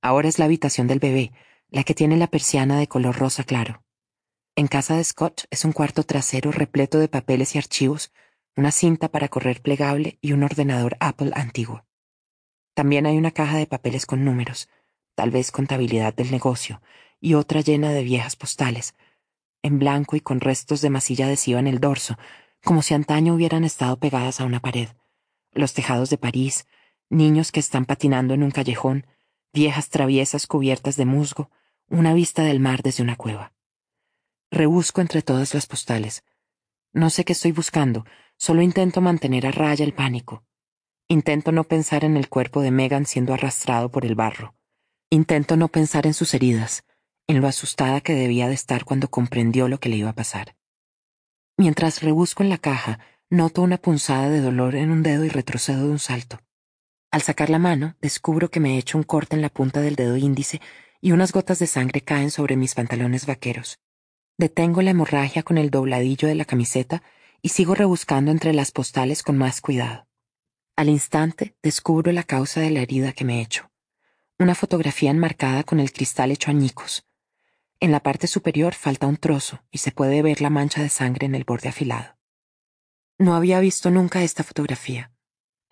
Ahora 0.00 0.28
es 0.28 0.38
la 0.38 0.46
habitación 0.46 0.88
del 0.88 0.98
bebé, 0.98 1.32
la 1.68 1.84
que 1.84 1.94
tiene 1.94 2.16
la 2.16 2.26
persiana 2.26 2.78
de 2.78 2.88
color 2.88 3.16
rosa 3.16 3.44
claro. 3.44 3.84
En 4.56 4.66
casa 4.66 4.96
de 4.96 5.04
Scott 5.04 5.44
es 5.50 5.64
un 5.64 5.72
cuarto 5.72 6.02
trasero 6.02 6.50
repleto 6.50 6.98
de 6.98 7.08
papeles 7.08 7.54
y 7.54 7.58
archivos, 7.58 8.12
una 8.56 8.72
cinta 8.72 9.08
para 9.08 9.28
correr 9.28 9.62
plegable 9.62 10.18
y 10.20 10.32
un 10.32 10.42
ordenador 10.42 10.96
Apple 11.00 11.30
antiguo. 11.34 11.86
También 12.74 13.06
hay 13.06 13.16
una 13.16 13.30
caja 13.30 13.56
de 13.56 13.66
papeles 13.66 14.04
con 14.04 14.24
números, 14.24 14.68
tal 15.14 15.30
vez 15.30 15.52
contabilidad 15.52 16.14
del 16.14 16.30
negocio, 16.30 16.82
y 17.20 17.34
otra 17.34 17.60
llena 17.60 17.92
de 17.92 18.02
viejas 18.02 18.34
postales, 18.34 18.94
en 19.62 19.78
blanco 19.78 20.16
y 20.16 20.20
con 20.20 20.40
restos 20.40 20.80
de 20.80 20.90
masilla 20.90 21.26
adhesiva 21.26 21.60
en 21.60 21.68
el 21.68 21.78
dorso, 21.78 22.18
como 22.64 22.82
si 22.82 22.94
antaño 22.94 23.34
hubieran 23.34 23.64
estado 23.64 23.96
pegadas 23.98 24.40
a 24.40 24.44
una 24.44 24.60
pared. 24.60 24.88
Los 25.52 25.72
tejados 25.72 26.10
de 26.10 26.18
París, 26.18 26.66
niños 27.12 27.52
que 27.52 27.60
están 27.60 27.84
patinando 27.84 28.34
en 28.34 28.42
un 28.42 28.50
callejón, 28.50 29.06
viejas 29.52 29.90
traviesas 29.90 30.46
cubiertas 30.46 30.96
de 30.96 31.04
musgo, 31.04 31.50
una 31.88 32.14
vista 32.14 32.42
del 32.42 32.58
mar 32.58 32.82
desde 32.82 33.02
una 33.02 33.16
cueva. 33.16 33.52
Rebusco 34.50 35.00
entre 35.00 35.22
todas 35.22 35.54
las 35.54 35.66
postales. 35.66 36.24
No 36.92 37.10
sé 37.10 37.24
qué 37.24 37.34
estoy 37.34 37.52
buscando, 37.52 38.04
solo 38.36 38.62
intento 38.62 39.00
mantener 39.00 39.46
a 39.46 39.50
raya 39.50 39.84
el 39.84 39.92
pánico. 39.92 40.44
Intento 41.08 41.52
no 41.52 41.64
pensar 41.64 42.04
en 42.04 42.16
el 42.16 42.28
cuerpo 42.28 42.62
de 42.62 42.70
Megan 42.70 43.04
siendo 43.04 43.34
arrastrado 43.34 43.90
por 43.90 44.06
el 44.06 44.14
barro. 44.14 44.54
Intento 45.10 45.56
no 45.56 45.68
pensar 45.68 46.06
en 46.06 46.14
sus 46.14 46.32
heridas, 46.32 46.84
en 47.26 47.40
lo 47.42 47.48
asustada 47.48 48.00
que 48.00 48.14
debía 48.14 48.48
de 48.48 48.54
estar 48.54 48.84
cuando 48.84 49.08
comprendió 49.08 49.68
lo 49.68 49.78
que 49.78 49.90
le 49.90 49.96
iba 49.96 50.10
a 50.10 50.14
pasar. 50.14 50.56
Mientras 51.58 52.02
rebusco 52.02 52.42
en 52.42 52.48
la 52.48 52.58
caja, 52.58 52.98
noto 53.28 53.60
una 53.60 53.76
punzada 53.76 54.30
de 54.30 54.40
dolor 54.40 54.74
en 54.74 54.90
un 54.90 55.02
dedo 55.02 55.24
y 55.24 55.28
retrocedo 55.28 55.84
de 55.84 55.90
un 55.90 55.98
salto. 55.98 56.38
Al 57.12 57.20
sacar 57.20 57.50
la 57.50 57.58
mano, 57.58 57.94
descubro 58.00 58.50
que 58.50 58.58
me 58.58 58.74
he 58.74 58.78
hecho 58.78 58.96
un 58.96 59.04
corte 59.04 59.36
en 59.36 59.42
la 59.42 59.50
punta 59.50 59.82
del 59.82 59.96
dedo 59.96 60.16
índice 60.16 60.62
y 61.02 61.12
unas 61.12 61.30
gotas 61.30 61.58
de 61.58 61.66
sangre 61.66 62.00
caen 62.00 62.30
sobre 62.30 62.56
mis 62.56 62.74
pantalones 62.74 63.26
vaqueros. 63.26 63.80
Detengo 64.38 64.80
la 64.80 64.92
hemorragia 64.92 65.42
con 65.42 65.58
el 65.58 65.68
dobladillo 65.68 66.26
de 66.26 66.34
la 66.34 66.46
camiseta 66.46 67.02
y 67.42 67.50
sigo 67.50 67.74
rebuscando 67.74 68.30
entre 68.30 68.54
las 68.54 68.72
postales 68.72 69.22
con 69.22 69.36
más 69.36 69.60
cuidado. 69.60 70.06
Al 70.74 70.88
instante 70.88 71.54
descubro 71.62 72.10
la 72.12 72.22
causa 72.22 72.62
de 72.62 72.70
la 72.70 72.80
herida 72.80 73.12
que 73.12 73.26
me 73.26 73.38
he 73.38 73.42
hecho. 73.42 73.70
Una 74.38 74.54
fotografía 74.54 75.10
enmarcada 75.10 75.64
con 75.64 75.80
el 75.80 75.92
cristal 75.92 76.30
hecho 76.30 76.50
añicos. 76.50 77.04
En 77.78 77.92
la 77.92 78.00
parte 78.00 78.26
superior 78.26 78.72
falta 78.72 79.06
un 79.06 79.18
trozo 79.18 79.62
y 79.70 79.78
se 79.78 79.92
puede 79.92 80.22
ver 80.22 80.40
la 80.40 80.48
mancha 80.48 80.80
de 80.80 80.88
sangre 80.88 81.26
en 81.26 81.34
el 81.34 81.44
borde 81.44 81.68
afilado. 81.68 82.16
No 83.18 83.34
había 83.34 83.60
visto 83.60 83.90
nunca 83.90 84.22
esta 84.22 84.44
fotografía. 84.44 85.11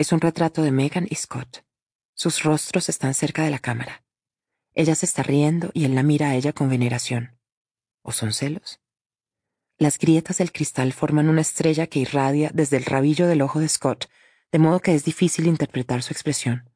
Es 0.01 0.13
un 0.13 0.21
retrato 0.23 0.63
de 0.63 0.73
Megan 0.73 1.07
y 1.11 1.15
Scott. 1.15 1.63
Sus 2.15 2.43
rostros 2.43 2.89
están 2.89 3.13
cerca 3.13 3.45
de 3.45 3.51
la 3.51 3.59
cámara. 3.59 4.03
Ella 4.73 4.95
se 4.95 5.05
está 5.05 5.23
riendo 5.23 5.71
y 5.75 5.85
él 5.85 5.95
la 5.95 6.03
mira 6.03 6.31
a 6.31 6.37
ella 6.37 6.55
con 6.55 6.71
veneración. 6.71 7.39
¿O 8.01 8.11
son 8.11 8.33
celos? 8.33 8.81
Las 9.77 9.99
grietas 9.99 10.39
del 10.39 10.53
cristal 10.53 10.95
forman 10.95 11.29
una 11.29 11.43
estrella 11.43 11.87
que 11.87 11.99
irradia 11.99 12.51
desde 12.55 12.79
el 12.79 12.87
rabillo 12.87 13.27
del 13.27 13.43
ojo 13.43 13.61
de 13.61 13.69
Scott, 13.69 14.09
de 14.51 14.59
modo 14.59 14.81
que 14.81 14.95
es 14.95 15.05
difícil 15.05 15.47
interpretar 15.47 16.03
su 16.03 16.15
expresión. 16.15 16.71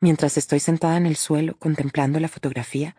Mientras 0.00 0.36
estoy 0.36 0.58
sentada 0.58 0.96
en 0.96 1.06
el 1.06 1.14
suelo 1.14 1.56
contemplando 1.56 2.18
la 2.18 2.26
fotografía, 2.26 2.96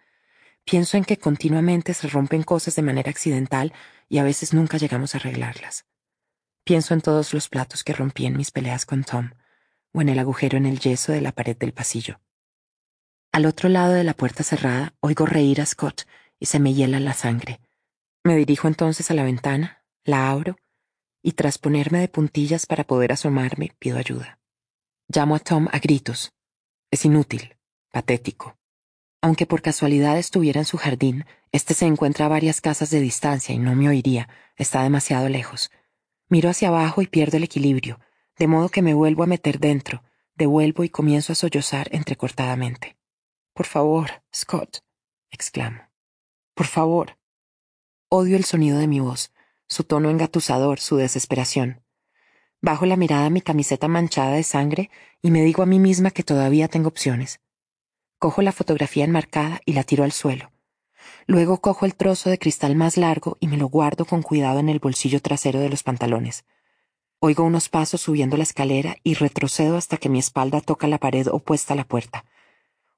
pienso 0.63 0.95
en 0.95 1.03
que 1.03 1.17
continuamente 1.17 1.93
se 1.93 2.07
rompen 2.07 2.43
cosas 2.43 2.77
de 2.77 2.83
manera 2.83 3.09
accidental 3.09 3.73
y 4.07 4.19
a 4.19 4.23
veces 4.23 4.53
nunca 4.53 4.77
llegamos 4.77 5.13
a 5.13 5.17
arreglarlas. 5.17 5.87
Pienso 6.63 6.93
en 6.93 7.01
todos 7.01 7.33
los 7.33 7.49
platos 7.49 7.83
que 7.83 7.91
rompí 7.91 8.25
en 8.25 8.37
mis 8.37 8.51
peleas 8.51 8.85
con 8.85 9.03
Tom, 9.03 9.31
o 9.93 10.01
en 10.01 10.09
el 10.09 10.19
agujero 10.19 10.57
en 10.57 10.65
el 10.65 10.79
yeso 10.79 11.11
de 11.11 11.21
la 11.21 11.31
pared 11.31 11.57
del 11.57 11.73
pasillo. 11.73 12.19
Al 13.31 13.45
otro 13.45 13.69
lado 13.69 13.93
de 13.93 14.03
la 14.03 14.13
puerta 14.13 14.43
cerrada 14.43 14.93
oigo 14.99 15.25
reír 15.25 15.61
a 15.61 15.65
Scott 15.65 16.03
y 16.39 16.47
se 16.47 16.59
me 16.59 16.73
hiela 16.73 16.99
la 16.99 17.13
sangre. 17.13 17.61
Me 18.23 18.35
dirijo 18.35 18.67
entonces 18.67 19.09
a 19.09 19.13
la 19.13 19.23
ventana, 19.23 19.85
la 20.03 20.29
abro, 20.29 20.57
y 21.23 21.33
tras 21.33 21.57
ponerme 21.57 21.99
de 21.99 22.07
puntillas 22.07 22.65
para 22.65 22.83
poder 22.83 23.11
asomarme, 23.11 23.71
pido 23.79 23.97
ayuda. 23.97 24.39
Llamo 25.07 25.35
a 25.35 25.39
Tom 25.39 25.67
a 25.71 25.79
gritos. 25.79 26.33
Es 26.89 27.05
inútil, 27.05 27.57
patético. 27.91 28.57
Aunque 29.21 29.45
por 29.45 29.61
casualidad 29.61 30.17
estuviera 30.17 30.61
en 30.61 30.65
su 30.65 30.77
jardín, 30.77 31.25
este 31.51 31.73
se 31.73 31.85
encuentra 31.85 32.25
a 32.25 32.29
varias 32.29 32.59
casas 32.59 32.89
de 32.89 32.99
distancia 32.99 33.53
y 33.53 33.59
no 33.59 33.75
me 33.75 33.87
oiría, 33.87 34.29
está 34.55 34.83
demasiado 34.83 35.29
lejos. 35.29 35.69
Miro 36.27 36.49
hacia 36.49 36.69
abajo 36.69 37.01
y 37.01 37.07
pierdo 37.07 37.37
el 37.37 37.43
equilibrio, 37.43 37.99
de 38.41 38.47
modo 38.47 38.69
que 38.69 38.81
me 38.81 38.95
vuelvo 38.95 39.21
a 39.21 39.27
meter 39.27 39.59
dentro, 39.59 40.01
devuelvo 40.33 40.83
y 40.83 40.89
comienzo 40.89 41.31
a 41.31 41.35
sollozar 41.35 41.89
entrecortadamente. 41.91 42.97
Por 43.53 43.67
favor, 43.67 44.23
Scott, 44.33 44.79
exclamo. 45.29 45.81
Por 46.55 46.65
favor. 46.65 47.19
Odio 48.09 48.35
el 48.35 48.43
sonido 48.43 48.79
de 48.79 48.87
mi 48.87 48.99
voz, 48.99 49.31
su 49.67 49.83
tono 49.83 50.09
engatusador, 50.09 50.79
su 50.79 50.95
desesperación. 50.95 51.83
Bajo 52.61 52.87
la 52.87 52.95
mirada 52.95 53.27
a 53.27 53.29
mi 53.29 53.41
camiseta 53.41 53.87
manchada 53.87 54.31
de 54.31 54.41
sangre 54.41 54.89
y 55.21 55.29
me 55.29 55.43
digo 55.43 55.61
a 55.61 55.67
mí 55.67 55.77
misma 55.77 56.09
que 56.09 56.23
todavía 56.23 56.67
tengo 56.67 56.87
opciones. 56.87 57.41
Cojo 58.17 58.41
la 58.41 58.53
fotografía 58.53 59.05
enmarcada 59.05 59.61
y 59.67 59.73
la 59.73 59.83
tiro 59.83 60.03
al 60.03 60.13
suelo. 60.13 60.51
Luego 61.27 61.61
cojo 61.61 61.85
el 61.85 61.93
trozo 61.93 62.31
de 62.31 62.39
cristal 62.39 62.75
más 62.75 62.97
largo 62.97 63.37
y 63.39 63.45
me 63.45 63.57
lo 63.57 63.67
guardo 63.67 64.05
con 64.05 64.23
cuidado 64.23 64.57
en 64.57 64.69
el 64.69 64.79
bolsillo 64.79 65.21
trasero 65.21 65.59
de 65.59 65.69
los 65.69 65.83
pantalones. 65.83 66.43
Oigo 67.23 67.43
unos 67.43 67.69
pasos 67.69 68.01
subiendo 68.01 68.35
la 68.35 68.41
escalera 68.41 68.97
y 69.03 69.13
retrocedo 69.13 69.77
hasta 69.77 69.97
que 69.97 70.09
mi 70.09 70.17
espalda 70.17 70.59
toca 70.59 70.87
la 70.87 70.97
pared 70.97 71.27
opuesta 71.27 71.75
a 71.75 71.77
la 71.77 71.87
puerta. 71.87 72.25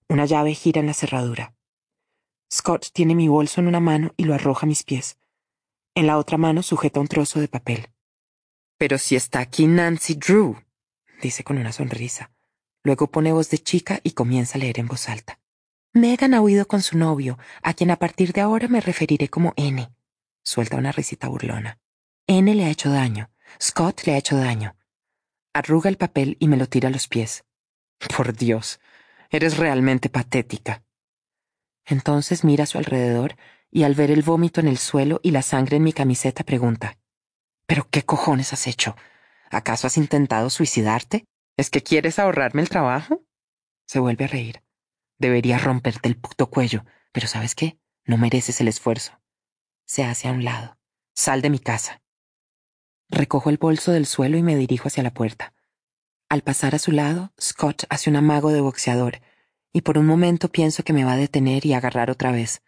Una 0.07 0.23
llave 0.23 0.53
gira 0.53 0.79
en 0.79 0.87
la 0.87 0.93
cerradura. 0.93 1.53
Scott 2.49 2.87
tiene 2.93 3.15
mi 3.15 3.27
bolso 3.27 3.59
en 3.59 3.67
una 3.67 3.81
mano 3.81 4.13
y 4.15 4.23
lo 4.23 4.33
arroja 4.33 4.65
a 4.65 4.69
mis 4.69 4.83
pies. 4.83 5.17
En 5.93 6.07
la 6.07 6.17
otra 6.17 6.37
mano 6.37 6.63
sujeta 6.63 7.01
un 7.01 7.07
trozo 7.07 7.41
de 7.41 7.49
papel. 7.49 7.89
Pero 8.77 8.97
si 8.97 9.17
está 9.17 9.41
aquí 9.41 9.67
Nancy 9.67 10.13
Drew, 10.15 10.55
dice 11.21 11.43
con 11.43 11.57
una 11.57 11.73
sonrisa. 11.73 12.31
Luego 12.81 13.07
pone 13.11 13.33
voz 13.33 13.49
de 13.49 13.57
chica 13.57 13.99
y 14.03 14.11
comienza 14.11 14.57
a 14.57 14.59
leer 14.59 14.79
en 14.79 14.87
voz 14.87 15.09
alta. 15.09 15.41
Megan 15.91 16.33
ha 16.33 16.39
huido 16.39 16.65
con 16.65 16.81
su 16.81 16.97
novio, 16.97 17.37
a 17.61 17.73
quien 17.73 17.91
a 17.91 17.97
partir 17.97 18.31
de 18.31 18.39
ahora 18.39 18.69
me 18.69 18.79
referiré 18.79 19.27
como 19.27 19.51
N. 19.57 19.89
Suelta 20.43 20.77
una 20.77 20.93
risita 20.93 21.27
burlona. 21.27 21.77
N 22.25 22.55
le 22.55 22.63
ha 22.63 22.69
hecho 22.69 22.89
daño. 22.89 23.32
Scott 23.61 24.03
le 24.05 24.13
ha 24.13 24.17
hecho 24.17 24.37
daño. 24.37 24.75
Arruga 25.53 25.89
el 25.89 25.97
papel 25.97 26.37
y 26.39 26.47
me 26.47 26.57
lo 26.57 26.67
tira 26.67 26.89
a 26.89 26.91
los 26.91 27.07
pies. 27.07 27.43
Por 28.15 28.35
Dios, 28.35 28.79
eres 29.29 29.57
realmente 29.57 30.09
patética. 30.09 30.83
Entonces 31.85 32.43
mira 32.43 32.63
a 32.63 32.67
su 32.67 32.77
alrededor 32.77 33.35
y 33.71 33.83
al 33.83 33.95
ver 33.95 34.11
el 34.11 34.21
vómito 34.21 34.61
en 34.61 34.67
el 34.67 34.77
suelo 34.77 35.19
y 35.23 35.31
la 35.31 35.41
sangre 35.41 35.77
en 35.77 35.83
mi 35.83 35.93
camiseta 35.93 36.43
pregunta, 36.43 36.97
¿Pero 37.65 37.87
qué 37.89 38.03
cojones 38.03 38.53
has 38.53 38.67
hecho? 38.67 38.95
¿Acaso 39.49 39.87
has 39.87 39.97
intentado 39.97 40.51
suicidarte? 40.51 41.25
¿Es 41.57 41.71
que 41.71 41.81
quieres 41.81 42.19
ahorrarme 42.19 42.61
el 42.61 42.69
trabajo? 42.69 43.23
Se 43.87 43.99
vuelve 43.99 44.25
a 44.25 44.27
reír. 44.27 44.61
Deberías 45.17 45.63
romperte 45.63 46.07
el 46.07 46.17
puto 46.17 46.51
cuello, 46.51 46.85
pero 47.11 47.27
¿sabes 47.27 47.55
qué? 47.55 47.79
No 48.05 48.17
mereces 48.17 48.59
el 48.61 48.67
esfuerzo. 48.67 49.19
Se 49.85 50.03
hace 50.03 50.27
a 50.27 50.33
un 50.33 50.43
lado. 50.43 50.77
Sal 51.15 51.41
de 51.41 51.49
mi 51.49 51.57
casa. 51.57 52.02
Recojo 53.13 53.51
el 53.51 53.57
bolso 53.57 53.91
del 53.91 54.07
suelo 54.07 54.37
y 54.37 54.41
me 54.41 54.55
dirijo 54.55 54.87
hacia 54.87 55.03
la 55.03 55.13
puerta. 55.13 55.53
Al 56.29 56.41
pasar 56.41 56.73
a 56.73 56.79
su 56.79 56.91
lado, 56.91 57.31
Scott 57.39 57.83
hace 57.89 58.09
un 58.09 58.15
amago 58.15 58.49
de 58.49 58.59
boxeador 58.59 59.21
y 59.71 59.81
por 59.81 59.99
un 59.99 60.07
momento 60.07 60.49
pienso 60.49 60.83
que 60.83 60.93
me 60.93 61.05
va 61.05 61.13
a 61.13 61.17
detener 61.17 61.63
y 61.63 61.73
agarrar 61.73 62.09
otra 62.09 62.31
vez. 62.31 62.63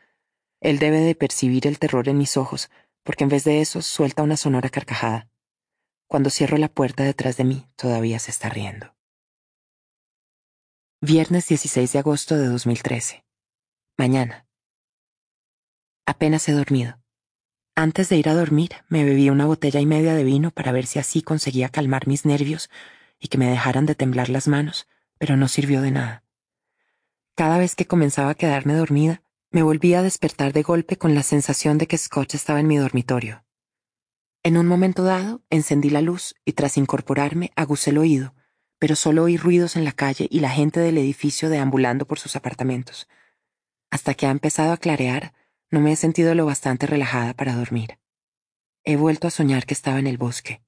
Él 0.61 0.77
debe 0.77 0.99
de 0.99 1.15
percibir 1.15 1.65
el 1.65 1.79
terror 1.79 2.07
en 2.09 2.19
mis 2.19 2.37
ojos, 2.37 2.69
porque 3.01 3.23
en 3.23 3.31
vez 3.31 3.43
de 3.43 3.59
eso 3.59 3.81
suelta 3.81 4.21
una 4.21 4.37
sonora 4.37 4.69
carcajada. 4.69 5.31
Cuando 6.05 6.29
cierro 6.29 6.57
la 6.57 6.69
puerta 6.69 7.03
detrás 7.03 7.37
de 7.37 7.43
mí, 7.43 7.67
todavía 7.75 8.19
se 8.19 8.29
está 8.29 8.47
riendo. 8.47 8.95
Viernes 11.01 11.47
16 11.47 11.91
de 11.91 11.99
agosto 11.99 12.37
de 12.37 12.45
2013. 12.45 13.25
Mañana. 13.97 14.47
Apenas 16.05 16.47
he 16.49 16.51
dormido. 16.51 16.99
Antes 17.75 18.09
de 18.09 18.17
ir 18.17 18.29
a 18.29 18.33
dormir, 18.33 18.71
me 18.87 19.03
bebí 19.03 19.29
una 19.29 19.45
botella 19.45 19.79
y 19.79 19.85
media 19.85 20.15
de 20.15 20.23
vino 20.23 20.51
para 20.51 20.71
ver 20.71 20.85
si 20.85 20.99
así 20.99 21.21
conseguía 21.21 21.69
calmar 21.69 22.07
mis 22.07 22.25
nervios 22.25 22.69
y 23.19 23.27
que 23.27 23.37
me 23.37 23.49
dejaran 23.49 23.85
de 23.85 23.95
temblar 23.95 24.29
las 24.29 24.47
manos, 24.47 24.87
pero 25.17 25.35
no 25.37 25.47
sirvió 25.47 25.81
de 25.81 25.91
nada. 25.91 26.23
Cada 27.35 27.57
vez 27.57 27.75
que 27.75 27.85
comenzaba 27.85 28.31
a 28.31 28.35
quedarme 28.35 28.73
dormida, 28.73 29.21
me 29.51 29.61
volvía 29.61 29.99
a 29.99 30.03
despertar 30.03 30.53
de 30.53 30.63
golpe 30.63 30.97
con 30.97 31.15
la 31.15 31.23
sensación 31.23 31.77
de 31.77 31.87
que 31.87 31.97
Scott 31.97 32.33
estaba 32.33 32.59
en 32.59 32.67
mi 32.67 32.77
dormitorio. 32.77 33.43
En 34.43 34.57
un 34.57 34.67
momento 34.67 35.03
dado, 35.03 35.41
encendí 35.49 35.89
la 35.89 36.01
luz 36.01 36.35
y 36.45 36.53
tras 36.53 36.77
incorporarme, 36.77 37.51
aguzé 37.55 37.89
el 37.89 37.97
oído 37.97 38.33
pero 38.79 38.95
solo 38.95 39.23
oí 39.23 39.37
ruidos 39.37 39.75
en 39.75 39.83
la 39.83 39.91
calle 39.91 40.27
y 40.29 40.39
la 40.39 40.49
gente 40.49 40.79
del 40.79 40.97
edificio 40.97 41.49
deambulando 41.49 42.05
por 42.05 42.19
sus 42.19 42.35
apartamentos. 42.35 43.07
Hasta 43.89 44.13
que 44.13 44.27
ha 44.27 44.31
empezado 44.31 44.73
a 44.73 44.77
clarear, 44.77 45.33
no 45.75 45.81
me 45.81 45.91
he 45.91 45.97
sentido 45.97 46.33
lo 46.35 46.45
bastante 46.45 46.87
relajada 46.87 47.33
para 47.33 47.53
dormir. 47.53 47.99
He 48.85 48.95
vuelto 48.95 49.27
a 49.27 49.29
soñar 49.29 49.65
que 49.65 49.73
estaba 49.73 49.99
en 49.99 50.07
el 50.07 50.17
bosque. 50.17 50.63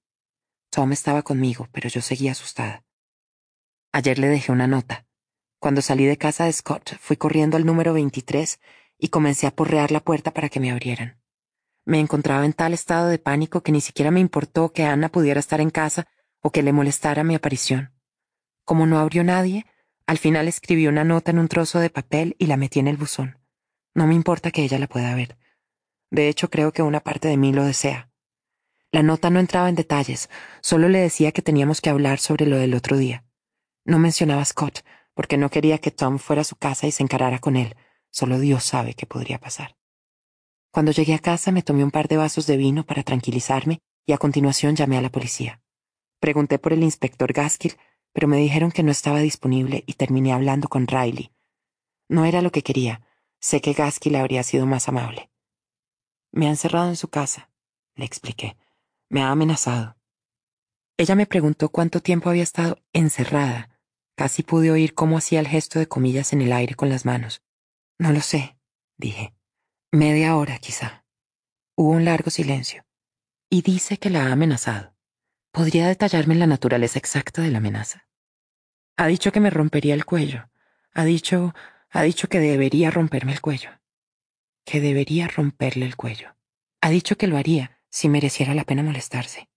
Tom 0.69 0.91
estaba 0.91 1.21
conmigo, 1.21 1.69
pero 1.71 1.87
yo 1.87 2.01
seguía 2.01 2.33
asustada. 2.33 2.83
Ayer 3.93 4.19
le 4.19 4.27
dejé 4.27 4.51
una 4.51 4.67
nota. 4.67 5.07
Cuando 5.59 5.81
salí 5.81 6.03
de 6.03 6.17
casa 6.17 6.43
de 6.43 6.51
Scott, 6.51 6.97
fui 6.99 7.15
corriendo 7.15 7.55
al 7.55 7.65
número 7.65 7.93
23 7.93 8.59
y 8.97 9.07
comencé 9.07 9.47
a 9.47 9.55
porrear 9.55 9.91
la 9.91 10.01
puerta 10.01 10.33
para 10.33 10.49
que 10.49 10.59
me 10.59 10.71
abrieran. 10.71 11.21
Me 11.85 12.01
encontraba 12.01 12.43
en 12.43 12.51
tal 12.51 12.73
estado 12.73 13.07
de 13.07 13.17
pánico 13.17 13.63
que 13.63 13.71
ni 13.71 13.79
siquiera 13.79 14.11
me 14.11 14.19
importó 14.19 14.73
que 14.73 14.83
Ana 14.83 15.07
pudiera 15.07 15.39
estar 15.39 15.61
en 15.61 15.69
casa 15.69 16.05
o 16.41 16.51
que 16.51 16.63
le 16.63 16.73
molestara 16.73 17.23
mi 17.23 17.33
aparición. 17.33 17.93
Como 18.65 18.85
no 18.85 18.99
abrió 18.99 19.23
nadie, 19.23 19.65
al 20.05 20.17
final 20.17 20.49
escribí 20.49 20.85
una 20.87 21.05
nota 21.05 21.31
en 21.31 21.39
un 21.39 21.47
trozo 21.47 21.79
de 21.79 21.89
papel 21.89 22.35
y 22.39 22.47
la 22.47 22.57
metí 22.57 22.79
en 22.79 22.89
el 22.89 22.97
buzón. 22.97 23.36
No 23.97 24.05
me 24.05 24.13
importa 24.13 24.51
que 24.51 24.63
ella 24.63 24.77
la 24.77 24.85
pueda 24.85 25.15
ver. 25.15 25.39
De 26.11 26.29
hecho, 26.29 26.51
creo 26.51 26.71
que 26.71 26.83
una 26.83 26.99
parte 26.99 27.29
de 27.29 27.35
mí 27.35 27.51
lo 27.51 27.65
desea. 27.65 28.11
La 28.91 29.01
nota 29.01 29.31
no 29.31 29.39
entraba 29.39 29.69
en 29.69 29.75
detalles, 29.75 30.29
solo 30.61 30.87
le 30.87 30.99
decía 30.99 31.31
que 31.31 31.41
teníamos 31.41 31.81
que 31.81 31.89
hablar 31.89 32.19
sobre 32.19 32.45
lo 32.45 32.57
del 32.57 32.75
otro 32.75 32.95
día. 32.95 33.25
No 33.85 33.97
mencionaba 33.97 34.43
a 34.43 34.45
Scott, 34.45 34.85
porque 35.15 35.37
no 35.37 35.49
quería 35.49 35.79
que 35.79 35.89
Tom 35.89 36.19
fuera 36.19 36.43
a 36.43 36.45
su 36.45 36.57
casa 36.57 36.85
y 36.85 36.91
se 36.91 37.01
encarara 37.01 37.39
con 37.39 37.55
él. 37.55 37.75
Solo 38.11 38.37
Dios 38.37 38.65
sabe 38.65 38.93
qué 38.93 39.07
podría 39.07 39.39
pasar. 39.39 39.75
Cuando 40.69 40.91
llegué 40.91 41.15
a 41.15 41.19
casa 41.19 41.51
me 41.51 41.63
tomé 41.63 41.83
un 41.83 41.89
par 41.89 42.07
de 42.07 42.17
vasos 42.17 42.45
de 42.45 42.55
vino 42.55 42.85
para 42.85 43.01
tranquilizarme 43.01 43.79
y 44.05 44.13
a 44.13 44.19
continuación 44.19 44.75
llamé 44.75 44.99
a 44.99 45.01
la 45.01 45.09
policía. 45.09 45.63
Pregunté 46.19 46.59
por 46.59 46.71
el 46.71 46.83
inspector 46.83 47.33
Gaskill, 47.33 47.77
pero 48.13 48.27
me 48.27 48.37
dijeron 48.37 48.69
que 48.69 48.83
no 48.83 48.91
estaba 48.91 49.21
disponible 49.21 49.83
y 49.87 49.93
terminé 49.93 50.33
hablando 50.33 50.67
con 50.67 50.85
Riley. 50.85 51.31
No 52.07 52.25
era 52.25 52.43
lo 52.43 52.51
que 52.51 52.61
quería. 52.61 53.01
Sé 53.39 53.61
que 53.61 53.73
Gaskill 53.73 54.15
habría 54.15 54.43
sido 54.43 54.65
más 54.65 54.87
amable. 54.87 55.29
Me 56.31 56.47
ha 56.47 56.49
encerrado 56.49 56.89
en 56.89 56.95
su 56.95 57.09
casa, 57.09 57.49
le 57.95 58.05
expliqué. 58.05 58.57
Me 59.09 59.21
ha 59.21 59.31
amenazado. 59.31 59.97
Ella 60.97 61.15
me 61.15 61.25
preguntó 61.25 61.69
cuánto 61.69 62.01
tiempo 62.01 62.29
había 62.29 62.43
estado 62.43 62.79
encerrada. 62.91 63.69
Casi 64.15 64.41
pude 64.43 64.71
oír 64.71 64.95
cómo 64.95 65.17
hacía 65.17 65.39
el 65.39 65.47
gesto 65.47 65.77
de 65.79 65.87
comillas 65.87 66.33
en 66.33 66.41
el 66.41 66.51
aire 66.51 66.75
con 66.75 66.89
las 66.89 67.05
manos. 67.05 67.43
No 67.99 68.11
lo 68.11 68.21
sé, 68.21 68.57
dije. 68.97 69.33
Media 69.91 70.35
hora, 70.35 70.57
quizá. 70.57 71.05
Hubo 71.75 71.91
un 71.91 72.05
largo 72.05 72.31
silencio. 72.31 72.85
Y 73.49 73.61
dice 73.61 73.97
que 73.97 74.09
la 74.09 74.25
ha 74.25 74.31
amenazado. 74.31 74.95
¿Podría 75.51 75.87
detallarme 75.87 76.35
la 76.35 76.47
naturaleza 76.47 76.99
exacta 76.99 77.41
de 77.41 77.51
la 77.51 77.59
amenaza? 77.59 78.07
Ha 78.97 79.07
dicho 79.07 79.31
que 79.31 79.39
me 79.39 79.51
rompería 79.51 79.93
el 79.93 80.05
cuello. 80.05 80.49
Ha 80.93 81.05
dicho, 81.05 81.53
ha 81.89 82.01
dicho 82.03 82.27
que 82.27 82.39
debería 82.39 82.91
romperme 82.91 83.33
el 83.33 83.41
cuello. 83.41 83.71
Que 84.65 84.81
debería 84.81 85.27
romperle 85.27 85.85
el 85.85 85.95
cuello. 85.95 86.35
Ha 86.81 86.89
dicho 86.89 87.17
que 87.17 87.27
lo 87.27 87.37
haría 87.37 87.81
si 87.89 88.09
mereciera 88.09 88.53
la 88.53 88.63
pena 88.63 88.83
molestarse. 88.83 89.49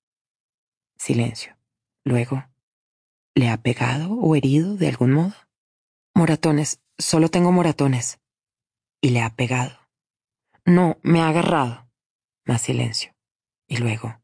Silencio. 0.96 1.56
Luego, 2.04 2.46
¿le 3.34 3.48
ha 3.48 3.56
pegado 3.58 4.12
o 4.14 4.36
herido 4.36 4.76
de 4.76 4.88
algún 4.88 5.12
modo? 5.12 5.34
Moratones, 6.14 6.80
solo 6.98 7.28
tengo 7.28 7.52
moratones. 7.52 8.20
¿Y 9.00 9.10
le 9.10 9.22
ha 9.22 9.34
pegado? 9.34 9.78
No, 10.64 10.98
me 11.02 11.20
ha 11.20 11.28
agarrado. 11.28 11.90
Más 12.44 12.62
silencio. 12.62 13.14
Y 13.66 13.78
luego, 13.78 14.20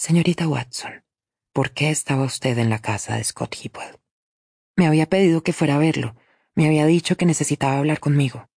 Señorita 0.00 0.46
Watson, 0.46 1.04
¿por 1.52 1.72
qué 1.72 1.90
estaba 1.90 2.22
usted 2.22 2.56
en 2.58 2.70
la 2.70 2.78
casa 2.78 3.16
de 3.16 3.24
Scott 3.24 3.56
Hipwell? 3.56 3.98
Me 4.76 4.86
había 4.86 5.08
pedido 5.08 5.42
que 5.42 5.52
fuera 5.52 5.74
a 5.74 5.78
verlo. 5.78 6.14
Me 6.58 6.66
había 6.66 6.86
dicho 6.86 7.16
que 7.16 7.24
necesitaba 7.24 7.78
hablar 7.78 8.00
conmigo. 8.00 8.50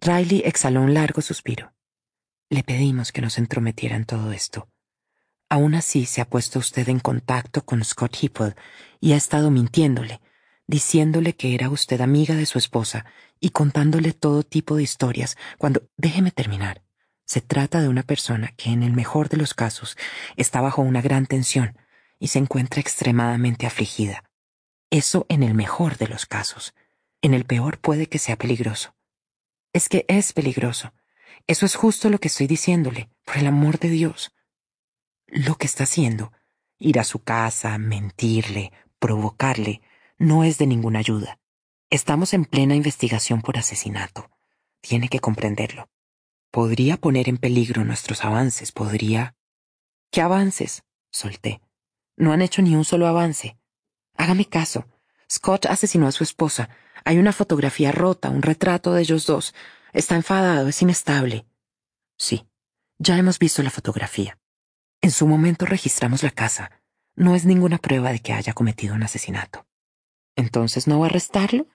Riley 0.00 0.42
exhaló 0.44 0.82
un 0.82 0.94
largo 0.94 1.22
suspiro. 1.22 1.72
Le 2.48 2.64
pedimos 2.64 3.12
que 3.12 3.20
nos 3.20 3.38
entrometiera 3.38 3.94
en 3.94 4.04
todo 4.04 4.32
esto. 4.32 4.68
Aún 5.48 5.76
así 5.76 6.06
se 6.06 6.20
ha 6.20 6.24
puesto 6.24 6.58
usted 6.58 6.88
en 6.88 6.98
contacto 6.98 7.64
con 7.64 7.84
Scott 7.84 8.16
Hipwell 8.20 8.56
y 8.98 9.12
ha 9.12 9.16
estado 9.16 9.52
mintiéndole, 9.52 10.20
diciéndole 10.66 11.36
que 11.36 11.54
era 11.54 11.70
usted 11.70 12.00
amiga 12.00 12.34
de 12.34 12.46
su 12.46 12.58
esposa 12.58 13.04
y 13.38 13.50
contándole 13.50 14.12
todo 14.12 14.42
tipo 14.42 14.74
de 14.74 14.82
historias 14.82 15.36
cuando... 15.56 15.88
Déjeme 15.96 16.32
terminar. 16.32 16.82
Se 17.26 17.40
trata 17.40 17.80
de 17.80 17.86
una 17.86 18.02
persona 18.02 18.54
que 18.56 18.70
en 18.70 18.82
el 18.82 18.92
mejor 18.92 19.28
de 19.28 19.36
los 19.36 19.54
casos 19.54 19.96
está 20.34 20.60
bajo 20.60 20.82
una 20.82 21.00
gran 21.00 21.26
tensión 21.26 21.78
y 22.18 22.26
se 22.26 22.40
encuentra 22.40 22.80
extremadamente 22.80 23.68
afligida. 23.68 24.24
Eso 24.90 25.26
en 25.28 25.44
el 25.44 25.54
mejor 25.54 25.96
de 25.96 26.08
los 26.08 26.26
casos. 26.26 26.74
En 27.22 27.34
el 27.34 27.44
peor 27.44 27.78
puede 27.78 28.06
que 28.06 28.18
sea 28.18 28.36
peligroso. 28.36 28.94
Es 29.72 29.88
que 29.88 30.04
es 30.08 30.32
peligroso. 30.32 30.92
Eso 31.46 31.66
es 31.66 31.74
justo 31.74 32.08
lo 32.10 32.18
que 32.18 32.28
estoy 32.28 32.46
diciéndole, 32.46 33.08
por 33.24 33.38
el 33.38 33.46
amor 33.46 33.78
de 33.78 33.90
Dios. 33.90 34.34
Lo 35.26 35.56
que 35.56 35.66
está 35.66 35.84
haciendo, 35.84 36.32
ir 36.78 36.98
a 36.98 37.04
su 37.04 37.22
casa, 37.22 37.78
mentirle, 37.78 38.72
provocarle, 38.98 39.82
no 40.18 40.44
es 40.44 40.58
de 40.58 40.66
ninguna 40.66 40.98
ayuda. 40.98 41.38
Estamos 41.90 42.34
en 42.34 42.44
plena 42.44 42.74
investigación 42.74 43.42
por 43.42 43.58
asesinato. 43.58 44.30
Tiene 44.80 45.08
que 45.08 45.20
comprenderlo. 45.20 45.88
Podría 46.50 46.96
poner 46.96 47.28
en 47.28 47.36
peligro 47.36 47.84
nuestros 47.84 48.24
avances, 48.24 48.72
podría... 48.72 49.36
¿Qué 50.10 50.20
avances? 50.20 50.84
solté. 51.10 51.60
No 52.16 52.32
han 52.32 52.42
hecho 52.42 52.62
ni 52.62 52.74
un 52.74 52.84
solo 52.84 53.06
avance. 53.06 53.56
Hágame 54.16 54.44
caso. 54.44 54.86
Scott 55.30 55.66
asesinó 55.66 56.06
a 56.06 56.12
su 56.12 56.24
esposa. 56.24 56.70
Hay 57.04 57.18
una 57.18 57.32
fotografía 57.32 57.92
rota, 57.92 58.30
un 58.30 58.42
retrato 58.42 58.92
de 58.92 59.02
ellos 59.02 59.26
dos. 59.26 59.54
Está 59.92 60.16
enfadado, 60.16 60.68
es 60.68 60.80
inestable. 60.82 61.46
Sí, 62.16 62.46
ya 62.98 63.16
hemos 63.16 63.38
visto 63.38 63.62
la 63.62 63.70
fotografía. 63.70 64.38
En 65.00 65.10
su 65.10 65.26
momento 65.26 65.66
registramos 65.66 66.22
la 66.22 66.30
casa. 66.30 66.70
No 67.16 67.34
es 67.34 67.44
ninguna 67.44 67.78
prueba 67.78 68.12
de 68.12 68.20
que 68.20 68.32
haya 68.32 68.52
cometido 68.52 68.94
un 68.94 69.02
asesinato. 69.02 69.66
¿Entonces 70.36 70.86
no 70.86 71.00
va 71.00 71.06
a 71.06 71.08
arrestarlo? 71.08 71.66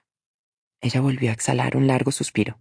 Ella 0.80 1.00
volvió 1.00 1.30
a 1.30 1.32
exhalar 1.32 1.76
un 1.76 1.86
largo 1.86 2.12
suspiro. 2.12 2.60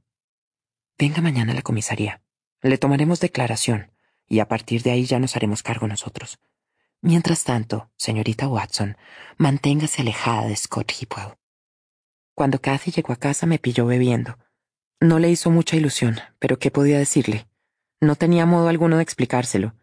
Venga 0.98 1.22
mañana 1.22 1.52
a 1.52 1.56
la 1.56 1.62
comisaría. 1.62 2.22
Le 2.62 2.78
tomaremos 2.78 3.20
declaración, 3.20 3.92
y 4.28 4.40
a 4.40 4.48
partir 4.48 4.82
de 4.82 4.92
ahí 4.92 5.06
ya 5.06 5.20
nos 5.20 5.36
haremos 5.36 5.62
cargo 5.62 5.88
nosotros. 5.88 6.40
Mientras 7.02 7.44
tanto, 7.44 7.92
señorita 7.98 8.48
Watson, 8.48 8.98
manténgase 9.38 10.02
alejada 10.02 10.48
de 10.48 10.56
Scott 10.56 10.92
Hipwell. 10.92 11.36
Cuando 12.36 12.62
Cathy 12.62 12.92
llegó 12.92 13.14
a 13.14 13.16
casa 13.16 13.46
me 13.46 13.58
pilló 13.58 13.86
bebiendo. 13.86 14.38
No 15.00 15.20
le 15.20 15.30
hizo 15.30 15.50
mucha 15.50 15.76
ilusión, 15.76 16.20
pero 16.38 16.60
¿qué 16.60 16.70
podía 16.70 17.00
decirle? 17.00 17.48
No 18.02 18.16
tenía 18.16 18.46
modo 18.46 18.68
alguno 18.68 18.98
de 18.98 19.04
explicárselo. 19.04 19.74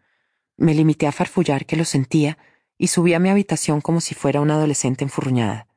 Me 0.55 0.73
limité 0.73 1.07
a 1.07 1.11
farfullar 1.11 1.65
que 1.65 1.75
lo 1.75 1.83
sentía 1.83 2.37
y 2.77 2.87
subí 2.87 3.13
a 3.13 3.19
mi 3.19 3.29
habitación 3.29 3.81
como 3.81 3.99
si 3.99 4.15
fuera 4.15 4.39
una 4.39 4.53
adolescente 4.53 5.03
enfurruñada. 5.03 5.67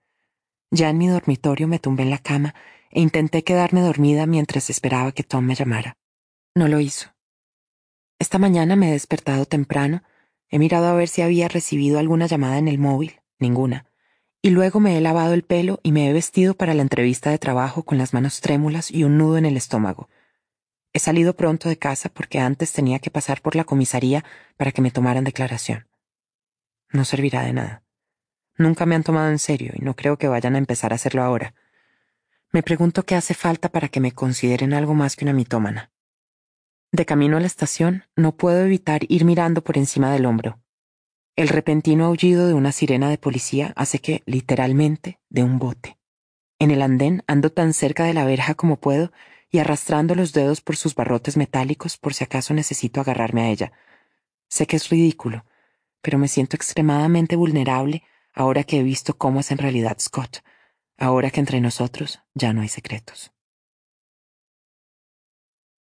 Ya 0.70 0.90
en 0.90 0.98
mi 0.98 1.08
dormitorio 1.08 1.66
me 1.66 1.78
tumbé 1.78 2.04
en 2.04 2.10
la 2.10 2.18
cama 2.18 2.54
e 2.90 3.00
intenté 3.00 3.42
quedarme 3.42 3.80
dormida 3.80 4.26
mientras 4.26 4.70
esperaba 4.70 5.12
que 5.12 5.24
Tom 5.24 5.44
me 5.44 5.54
llamara. 5.54 5.96
No 6.54 6.68
lo 6.68 6.78
hizo. 6.78 7.14
Esta 8.18 8.38
mañana 8.38 8.76
me 8.76 8.90
he 8.90 8.92
despertado 8.92 9.44
temprano 9.44 10.02
He 10.48 10.58
mirado 10.58 10.86
a 10.86 10.94
ver 10.94 11.08
si 11.08 11.22
había 11.22 11.48
recibido 11.48 11.98
alguna 11.98 12.26
llamada 12.26 12.58
en 12.58 12.68
el 12.68 12.78
móvil, 12.78 13.20
ninguna. 13.38 13.86
Y 14.46 14.50
luego 14.50 14.78
me 14.78 14.96
he 14.96 15.00
lavado 15.00 15.34
el 15.34 15.42
pelo 15.42 15.80
y 15.82 15.90
me 15.90 16.08
he 16.08 16.12
vestido 16.12 16.54
para 16.54 16.72
la 16.72 16.82
entrevista 16.82 17.30
de 17.30 17.38
trabajo 17.38 17.82
con 17.82 17.98
las 17.98 18.14
manos 18.14 18.40
trémulas 18.40 18.92
y 18.92 19.02
un 19.02 19.18
nudo 19.18 19.38
en 19.38 19.44
el 19.44 19.56
estómago. 19.56 20.08
He 20.92 21.00
salido 21.00 21.34
pronto 21.34 21.68
de 21.68 21.78
casa 21.78 22.10
porque 22.10 22.38
antes 22.38 22.72
tenía 22.72 23.00
que 23.00 23.10
pasar 23.10 23.42
por 23.42 23.56
la 23.56 23.64
comisaría 23.64 24.24
para 24.56 24.70
que 24.70 24.82
me 24.82 24.92
tomaran 24.92 25.24
declaración. 25.24 25.88
No 26.92 27.04
servirá 27.04 27.42
de 27.42 27.54
nada. 27.54 27.82
Nunca 28.56 28.86
me 28.86 28.94
han 28.94 29.02
tomado 29.02 29.30
en 29.30 29.40
serio 29.40 29.72
y 29.74 29.84
no 29.84 29.96
creo 29.96 30.16
que 30.16 30.28
vayan 30.28 30.54
a 30.54 30.58
empezar 30.58 30.92
a 30.92 30.94
hacerlo 30.94 31.24
ahora. 31.24 31.56
Me 32.52 32.62
pregunto 32.62 33.02
qué 33.02 33.16
hace 33.16 33.34
falta 33.34 33.68
para 33.68 33.88
que 33.88 33.98
me 33.98 34.12
consideren 34.12 34.74
algo 34.74 34.94
más 34.94 35.16
que 35.16 35.24
una 35.24 35.32
mitómana. 35.32 35.90
De 36.92 37.04
camino 37.04 37.36
a 37.36 37.40
la 37.40 37.48
estación, 37.48 38.04
no 38.14 38.36
puedo 38.36 38.64
evitar 38.64 39.00
ir 39.08 39.24
mirando 39.24 39.64
por 39.64 39.76
encima 39.76 40.12
del 40.12 40.24
hombro. 40.24 40.60
El 41.36 41.48
repentino 41.48 42.06
aullido 42.06 42.48
de 42.48 42.54
una 42.54 42.72
sirena 42.72 43.10
de 43.10 43.18
policía 43.18 43.74
hace 43.76 43.98
que, 43.98 44.22
literalmente, 44.24 45.20
de 45.28 45.42
un 45.42 45.58
bote. 45.58 45.98
En 46.58 46.70
el 46.70 46.80
andén 46.80 47.22
ando 47.26 47.52
tan 47.52 47.74
cerca 47.74 48.04
de 48.04 48.14
la 48.14 48.24
verja 48.24 48.54
como 48.54 48.80
puedo 48.80 49.12
y 49.50 49.58
arrastrando 49.58 50.14
los 50.14 50.32
dedos 50.32 50.62
por 50.62 50.76
sus 50.76 50.94
barrotes 50.94 51.36
metálicos 51.36 51.98
por 51.98 52.14
si 52.14 52.24
acaso 52.24 52.54
necesito 52.54 53.02
agarrarme 53.02 53.42
a 53.42 53.50
ella. 53.50 53.72
Sé 54.48 54.66
que 54.66 54.76
es 54.76 54.88
ridículo, 54.88 55.44
pero 56.00 56.16
me 56.16 56.28
siento 56.28 56.56
extremadamente 56.56 57.36
vulnerable 57.36 58.02
ahora 58.32 58.64
que 58.64 58.78
he 58.78 58.82
visto 58.82 59.18
cómo 59.18 59.40
es 59.40 59.50
en 59.50 59.58
realidad 59.58 59.98
Scott, 60.00 60.38
ahora 60.96 61.30
que 61.30 61.40
entre 61.40 61.60
nosotros 61.60 62.20
ya 62.32 62.54
no 62.54 62.62
hay 62.62 62.68
secretos. 62.68 63.30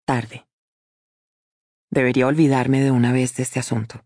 Tarde. 0.06 0.48
Debería 1.92 2.26
olvidarme 2.26 2.82
de 2.82 2.90
una 2.90 3.12
vez 3.12 3.36
de 3.36 3.44
este 3.44 3.60
asunto. 3.60 4.03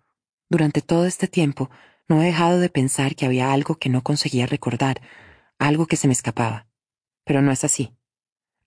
Durante 0.50 0.82
todo 0.82 1.06
este 1.06 1.28
tiempo 1.28 1.70
no 2.08 2.22
he 2.22 2.26
dejado 2.26 2.60
de 2.60 2.70
pensar 2.70 3.16
que 3.16 3.26
había 3.26 3.52
algo 3.52 3.76
que 3.76 3.90
no 3.90 4.02
conseguía 4.02 4.46
recordar, 4.46 5.02
algo 5.60 5.88
que 5.88 5.98
se 5.98 6.08
me 6.08 6.14
escapaba. 6.14 6.68
Pero 7.26 7.42
no 7.42 7.52
es 7.52 7.64
así. 7.64 7.94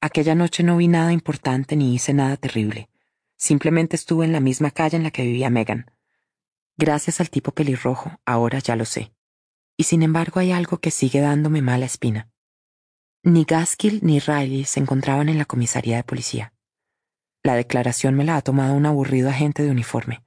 Aquella 0.02 0.34
noche 0.34 0.62
no 0.62 0.76
vi 0.76 0.88
nada 0.88 1.12
importante 1.12 1.76
ni 1.76 1.94
hice 1.94 2.12
nada 2.12 2.36
terrible. 2.36 2.90
Simplemente 3.36 3.96
estuve 3.96 4.26
en 4.26 4.32
la 4.32 4.40
misma 4.40 4.70
calle 4.70 4.96
en 4.96 5.02
la 5.02 5.10
que 5.10 5.22
vivía 5.22 5.48
Megan. 5.48 5.90
Gracias 6.76 7.20
al 7.20 7.30
tipo 7.30 7.52
pelirrojo, 7.52 8.20
ahora 8.26 8.58
ya 8.58 8.76
lo 8.76 8.84
sé. 8.84 9.12
Y 9.76 9.84
sin 9.84 10.02
embargo 10.02 10.40
hay 10.40 10.52
algo 10.52 10.78
que 10.78 10.90
sigue 10.90 11.20
dándome 11.20 11.62
mala 11.62 11.86
espina. 11.86 12.30
Ni 13.22 13.44
Gaskill 13.44 14.00
ni 14.02 14.18
Riley 14.18 14.64
se 14.64 14.80
encontraban 14.80 15.28
en 15.28 15.38
la 15.38 15.44
comisaría 15.44 15.96
de 15.96 16.04
policía. 16.04 16.54
La 17.42 17.54
declaración 17.54 18.14
me 18.14 18.24
la 18.24 18.36
ha 18.36 18.42
tomado 18.42 18.74
un 18.74 18.84
aburrido 18.84 19.30
agente 19.30 19.62
de 19.62 19.70
uniforme. 19.70 20.22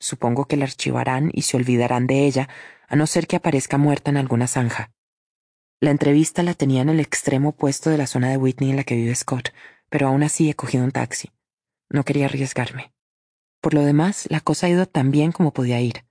Supongo 0.00 0.46
que 0.46 0.56
la 0.56 0.64
archivarán 0.64 1.30
y 1.32 1.42
se 1.42 1.56
olvidarán 1.56 2.08
de 2.08 2.26
ella, 2.26 2.48
a 2.88 2.96
no 2.96 3.06
ser 3.06 3.28
que 3.28 3.36
aparezca 3.36 3.78
muerta 3.78 4.10
en 4.10 4.16
alguna 4.16 4.48
zanja. 4.48 4.90
La 5.78 5.90
entrevista 5.90 6.42
la 6.42 6.54
tenía 6.54 6.82
en 6.82 6.88
el 6.88 7.00
extremo 7.00 7.50
opuesto 7.50 7.90
de 7.90 7.98
la 7.98 8.06
zona 8.06 8.30
de 8.30 8.36
Whitney 8.36 8.70
en 8.70 8.76
la 8.76 8.84
que 8.84 8.96
vive 8.96 9.14
Scott, 9.14 9.50
pero 9.88 10.08
aún 10.08 10.22
así 10.22 10.50
he 10.50 10.54
cogido 10.54 10.84
un 10.84 10.90
taxi. 10.90 11.30
No 11.90 12.04
quería 12.04 12.26
arriesgarme. 12.26 12.92
Por 13.60 13.74
lo 13.74 13.82
demás, 13.82 14.26
la 14.30 14.40
cosa 14.40 14.66
ha 14.66 14.70
ido 14.70 14.86
tan 14.86 15.10
bien 15.10 15.32
como 15.32 15.52
podía 15.52 15.80
ir. 15.80 16.04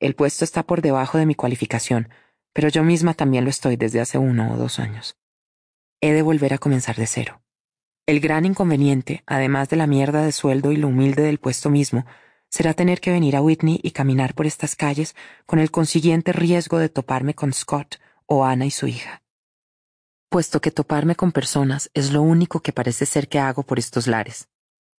El 0.00 0.14
puesto 0.14 0.44
está 0.44 0.62
por 0.62 0.80
debajo 0.80 1.18
de 1.18 1.26
mi 1.26 1.34
cualificación, 1.34 2.08
pero 2.54 2.68
yo 2.68 2.82
misma 2.82 3.14
también 3.14 3.44
lo 3.44 3.50
estoy 3.50 3.76
desde 3.76 4.00
hace 4.00 4.16
uno 4.16 4.52
o 4.52 4.56
dos 4.56 4.78
años. 4.78 5.16
He 6.00 6.12
de 6.12 6.22
volver 6.22 6.54
a 6.54 6.58
comenzar 6.58 6.96
de 6.96 7.06
cero. 7.06 7.42
El 8.06 8.20
gran 8.20 8.46
inconveniente, 8.46 9.22
además 9.26 9.68
de 9.68 9.76
la 9.76 9.86
mierda 9.86 10.22
de 10.22 10.32
sueldo 10.32 10.72
y 10.72 10.76
lo 10.76 10.88
humilde 10.88 11.22
del 11.22 11.38
puesto 11.38 11.68
mismo, 11.68 12.06
será 12.50 12.74
tener 12.74 13.00
que 13.00 13.12
venir 13.12 13.36
a 13.36 13.40
Whitney 13.40 13.80
y 13.82 13.92
caminar 13.92 14.34
por 14.34 14.46
estas 14.46 14.76
calles 14.76 15.14
con 15.46 15.58
el 15.58 15.70
consiguiente 15.70 16.32
riesgo 16.32 16.78
de 16.78 16.88
toparme 16.88 17.34
con 17.34 17.52
Scott 17.52 17.96
o 18.26 18.44
Ana 18.44 18.66
y 18.66 18.70
su 18.70 18.86
hija. 18.86 19.22
Puesto 20.28 20.60
que 20.60 20.70
toparme 20.70 21.16
con 21.16 21.32
personas 21.32 21.90
es 21.94 22.12
lo 22.12 22.22
único 22.22 22.60
que 22.60 22.72
parece 22.72 23.06
ser 23.06 23.28
que 23.28 23.38
hago 23.38 23.62
por 23.62 23.78
estos 23.78 24.06
lares. 24.06 24.48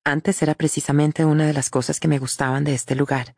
Antes 0.04 0.42
era 0.42 0.54
precisamente 0.54 1.24
una 1.24 1.46
de 1.46 1.52
las 1.52 1.70
cosas 1.70 2.00
que 2.00 2.08
me 2.08 2.18
gustaban 2.18 2.64
de 2.64 2.74
este 2.74 2.94
lugar, 2.94 3.36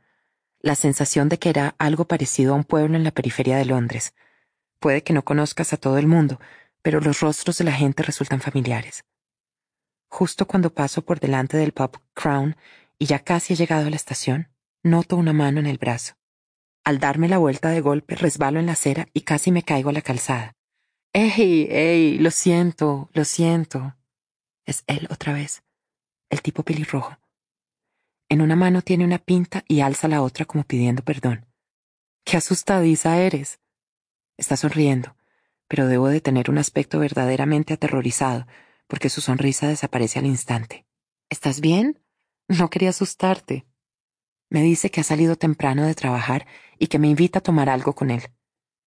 la 0.60 0.74
sensación 0.74 1.28
de 1.28 1.38
que 1.38 1.50
era 1.50 1.74
algo 1.78 2.06
parecido 2.06 2.52
a 2.52 2.56
un 2.56 2.64
pueblo 2.64 2.96
en 2.96 3.04
la 3.04 3.10
periferia 3.10 3.56
de 3.56 3.64
Londres. 3.64 4.14
Puede 4.78 5.02
que 5.02 5.12
no 5.12 5.24
conozcas 5.24 5.72
a 5.72 5.76
todo 5.76 5.98
el 5.98 6.06
mundo, 6.06 6.38
pero 6.82 7.00
los 7.00 7.20
rostros 7.20 7.58
de 7.58 7.64
la 7.64 7.72
gente 7.72 8.02
resultan 8.02 8.40
familiares. 8.40 9.04
Justo 10.08 10.46
cuando 10.46 10.72
paso 10.72 11.02
por 11.02 11.20
delante 11.20 11.56
del 11.56 11.72
pub 11.72 11.98
Crown 12.14 12.56
y 13.02 13.06
ya 13.06 13.18
casi 13.18 13.54
he 13.54 13.56
llegado 13.56 13.88
a 13.88 13.90
la 13.90 13.96
estación, 13.96 14.48
noto 14.84 15.16
una 15.16 15.32
mano 15.32 15.58
en 15.58 15.66
el 15.66 15.76
brazo. 15.76 16.14
Al 16.84 17.00
darme 17.00 17.28
la 17.28 17.38
vuelta 17.38 17.70
de 17.70 17.80
golpe, 17.80 18.14
resbalo 18.14 18.60
en 18.60 18.66
la 18.66 18.74
acera 18.74 19.08
y 19.12 19.22
casi 19.22 19.50
me 19.50 19.64
caigo 19.64 19.90
a 19.90 19.92
la 19.92 20.02
calzada. 20.02 20.54
¡Ey, 21.12 21.66
ey! 21.68 22.18
Lo 22.18 22.30
siento, 22.30 23.10
lo 23.12 23.24
siento. 23.24 23.96
Es 24.64 24.84
él 24.86 25.08
otra 25.10 25.32
vez, 25.32 25.64
el 26.30 26.42
tipo 26.42 26.62
pelirrojo. 26.62 27.18
En 28.28 28.40
una 28.40 28.54
mano 28.54 28.82
tiene 28.82 29.04
una 29.04 29.18
pinta 29.18 29.64
y 29.66 29.80
alza 29.80 30.06
la 30.06 30.22
otra 30.22 30.44
como 30.44 30.62
pidiendo 30.62 31.02
perdón. 31.02 31.46
¡Qué 32.24 32.36
asustadiza 32.36 33.18
eres! 33.18 33.58
Está 34.36 34.56
sonriendo, 34.56 35.16
pero 35.66 35.88
debo 35.88 36.06
de 36.06 36.20
tener 36.20 36.50
un 36.50 36.58
aspecto 36.58 37.00
verdaderamente 37.00 37.74
aterrorizado, 37.74 38.46
porque 38.86 39.08
su 39.10 39.20
sonrisa 39.20 39.66
desaparece 39.66 40.20
al 40.20 40.26
instante. 40.26 40.86
¿Estás 41.28 41.60
bien? 41.60 41.98
No 42.48 42.70
quería 42.70 42.90
asustarte. 42.90 43.66
Me 44.50 44.62
dice 44.62 44.90
que 44.90 45.00
ha 45.00 45.04
salido 45.04 45.36
temprano 45.36 45.86
de 45.86 45.94
trabajar 45.94 46.46
y 46.78 46.88
que 46.88 46.98
me 46.98 47.08
invita 47.08 47.38
a 47.38 47.42
tomar 47.42 47.70
algo 47.70 47.94
con 47.94 48.10
él. 48.10 48.30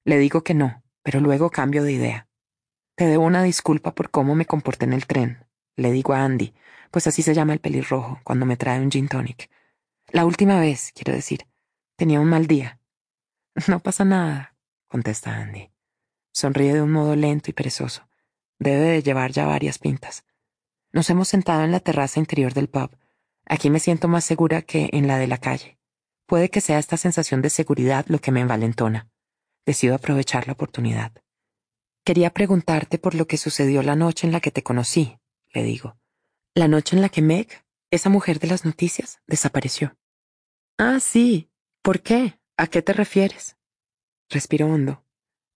Le 0.04 0.18
digo 0.20 0.44
que 0.44 0.54
no, 0.54 0.84
pero 1.02 1.20
luego 1.20 1.50
cambio 1.50 1.84
de 1.84 1.94
idea. 1.94 2.28
Te 2.96 3.06
debo 3.06 3.26
una 3.26 3.44
disculpa 3.44 3.96
por 3.96 4.12
cómo 4.12 4.36
me 4.36 4.46
comporté 4.46 4.86
en 4.86 4.94
el 4.94 5.08
tren, 5.08 5.48
le 5.76 5.92
digo 5.92 6.14
a 6.14 6.24
Andy, 6.24 6.54
pues 6.92 7.08
así 7.08 7.24
se 7.24 7.34
llama 7.34 7.54
el 7.54 7.60
pelirrojo 7.60 8.22
cuando 8.24 8.46
me 8.46 8.58
trae 8.58 8.80
un 8.80 8.92
gin 8.92 9.08
tonic. 9.08 9.50
La 10.12 10.26
última 10.26 10.60
vez, 10.60 10.92
quiero 10.94 11.14
decir, 11.14 11.48
tenía 11.96 12.22
un 12.22 12.30
mal 12.30 12.48
día. 12.48 12.80
No 13.68 13.80
pasa 13.80 14.06
nada, 14.06 14.56
contesta 14.88 15.36
Andy. 15.36 15.72
Sonríe 16.32 16.74
de 16.74 16.82
un 16.82 16.92
modo 16.92 17.16
lento 17.16 17.50
y 17.50 17.54
perezoso. 17.54 18.08
Debe 18.60 18.86
de 18.86 19.02
llevar 19.02 19.32
ya 19.32 19.46
varias 19.46 19.80
pintas. 19.80 20.26
Nos 20.92 21.10
hemos 21.10 21.28
sentado 21.28 21.64
en 21.64 21.72
la 21.72 21.80
terraza 21.80 22.20
interior 22.20 22.54
del 22.54 22.70
pub 22.70 22.92
Aquí 23.45 23.69
me 23.69 23.79
siento 23.79 24.08
más 24.08 24.26
segura 24.26 24.61
que 24.61 24.90
en 24.94 25.08
la 25.08 25.17
de 25.17 25.28
la 25.28 25.38
calle. 25.38 25.78
Puede 26.26 26.49
que 26.49 26.61
sea 26.61 26.79
esta 26.79 26.97
sensación 26.97 27.42
de 27.42 27.49
seguridad 27.49 28.06
lo 28.08 28.19
que 28.19 28.31
me 28.31 28.42
envalentona. 28.42 29.10
Decido 29.65 29.95
aprovechar 29.95 30.47
la 30.47 30.53
oportunidad. 30.53 31.11
Quería 32.03 32.31
preguntarte 32.31 32.97
por 32.97 33.15
lo 33.15 33.28
que 33.28 33.38
sucedió 33.38 33.83
la 33.83 33.95
noche 33.95 34.26
en 34.28 34.33
la 34.33 34.40
que 34.40 34.51
te 34.51 34.63
conocí, 34.63 35.17
le 35.53 35.63
digo. 35.63 35.97
La 36.53 36.67
noche 36.67 36.95
en 36.95 37.01
la 37.01 37.10
que 37.10 37.22
Meg, 37.22 37.65
esa 37.92 38.10
mujer 38.10 38.40
de 38.40 38.47
las 38.47 38.65
noticias, 38.65 39.19
desapareció. 39.28 39.95
Ah, 40.78 40.99
sí. 40.99 41.51
¿Por 41.81 42.01
qué? 42.01 42.40
¿A 42.58 42.67
qué 42.67 42.81
te 42.81 42.94
refieres? 42.94 43.58
Respiro 44.29 44.67
hondo. 44.67 45.03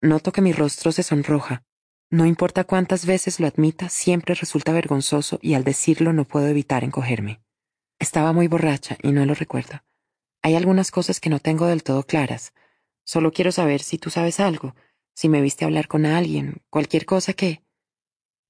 Noto 0.02 0.32
que 0.32 0.42
mi 0.42 0.54
rostro 0.54 0.92
se 0.92 1.04
sonroja. 1.04 1.64
No 2.12 2.26
importa 2.26 2.64
cuántas 2.64 3.06
veces 3.06 3.40
lo 3.40 3.48
admita, 3.48 3.90
siempre 3.90 4.34
resulta 4.36 4.72
vergonzoso 4.72 5.40
y 5.42 5.54
al 5.54 5.64
decirlo 5.64 6.14
no 6.14 6.26
puedo 6.26 6.48
evitar 6.48 6.84
encogerme. 6.84 7.42
Estaba 8.00 8.34
muy 8.34 8.48
borracha 8.48 8.98
y 9.04 9.12
no 9.12 9.26
lo 9.26 9.36
recuerdo. 9.36 9.84
Hay 10.42 10.56
algunas 10.56 10.90
cosas 10.90 11.20
que 11.20 11.30
no 11.30 11.40
tengo 11.40 11.68
del 11.68 11.84
todo 11.84 12.04
claras. 12.04 12.54
Solo 13.04 13.32
quiero 13.32 13.52
saber 13.52 13.82
si 13.82 13.98
tú 13.98 14.10
sabes 14.10 14.40
algo, 14.40 14.76
si 15.14 15.28
me 15.28 15.42
viste 15.42 15.66
hablar 15.66 15.88
con 15.90 16.06
alguien, 16.06 16.62
cualquier 16.70 17.06
cosa 17.06 17.34
que... 17.34 17.62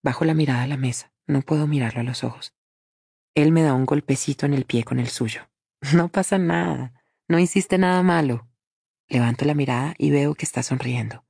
Bajo 0.04 0.24
la 0.24 0.36
mirada 0.36 0.64
a 0.64 0.68
la 0.68 0.78
mesa. 0.78 1.12
No 1.26 1.42
puedo 1.42 1.68
mirarlo 1.68 2.02
a 2.02 2.04
los 2.04 2.24
ojos. 2.24 2.54
Él 3.36 3.52
me 3.52 3.64
da 3.64 3.74
un 3.74 3.86
golpecito 3.86 4.46
en 4.46 4.54
el 4.54 4.66
pie 4.66 4.84
con 4.84 5.00
el 5.00 5.10
suyo. 5.10 5.50
No 5.94 6.10
pasa 6.10 6.38
nada. 6.38 6.94
No 7.28 7.40
hiciste 7.40 7.78
nada 7.78 8.04
malo. 8.04 8.48
Levanto 9.08 9.46
la 9.46 9.54
mirada 9.56 9.96
y 9.98 10.12
veo 10.12 10.36
que 10.36 10.46
está 10.46 10.62
sonriendo. 10.62 11.26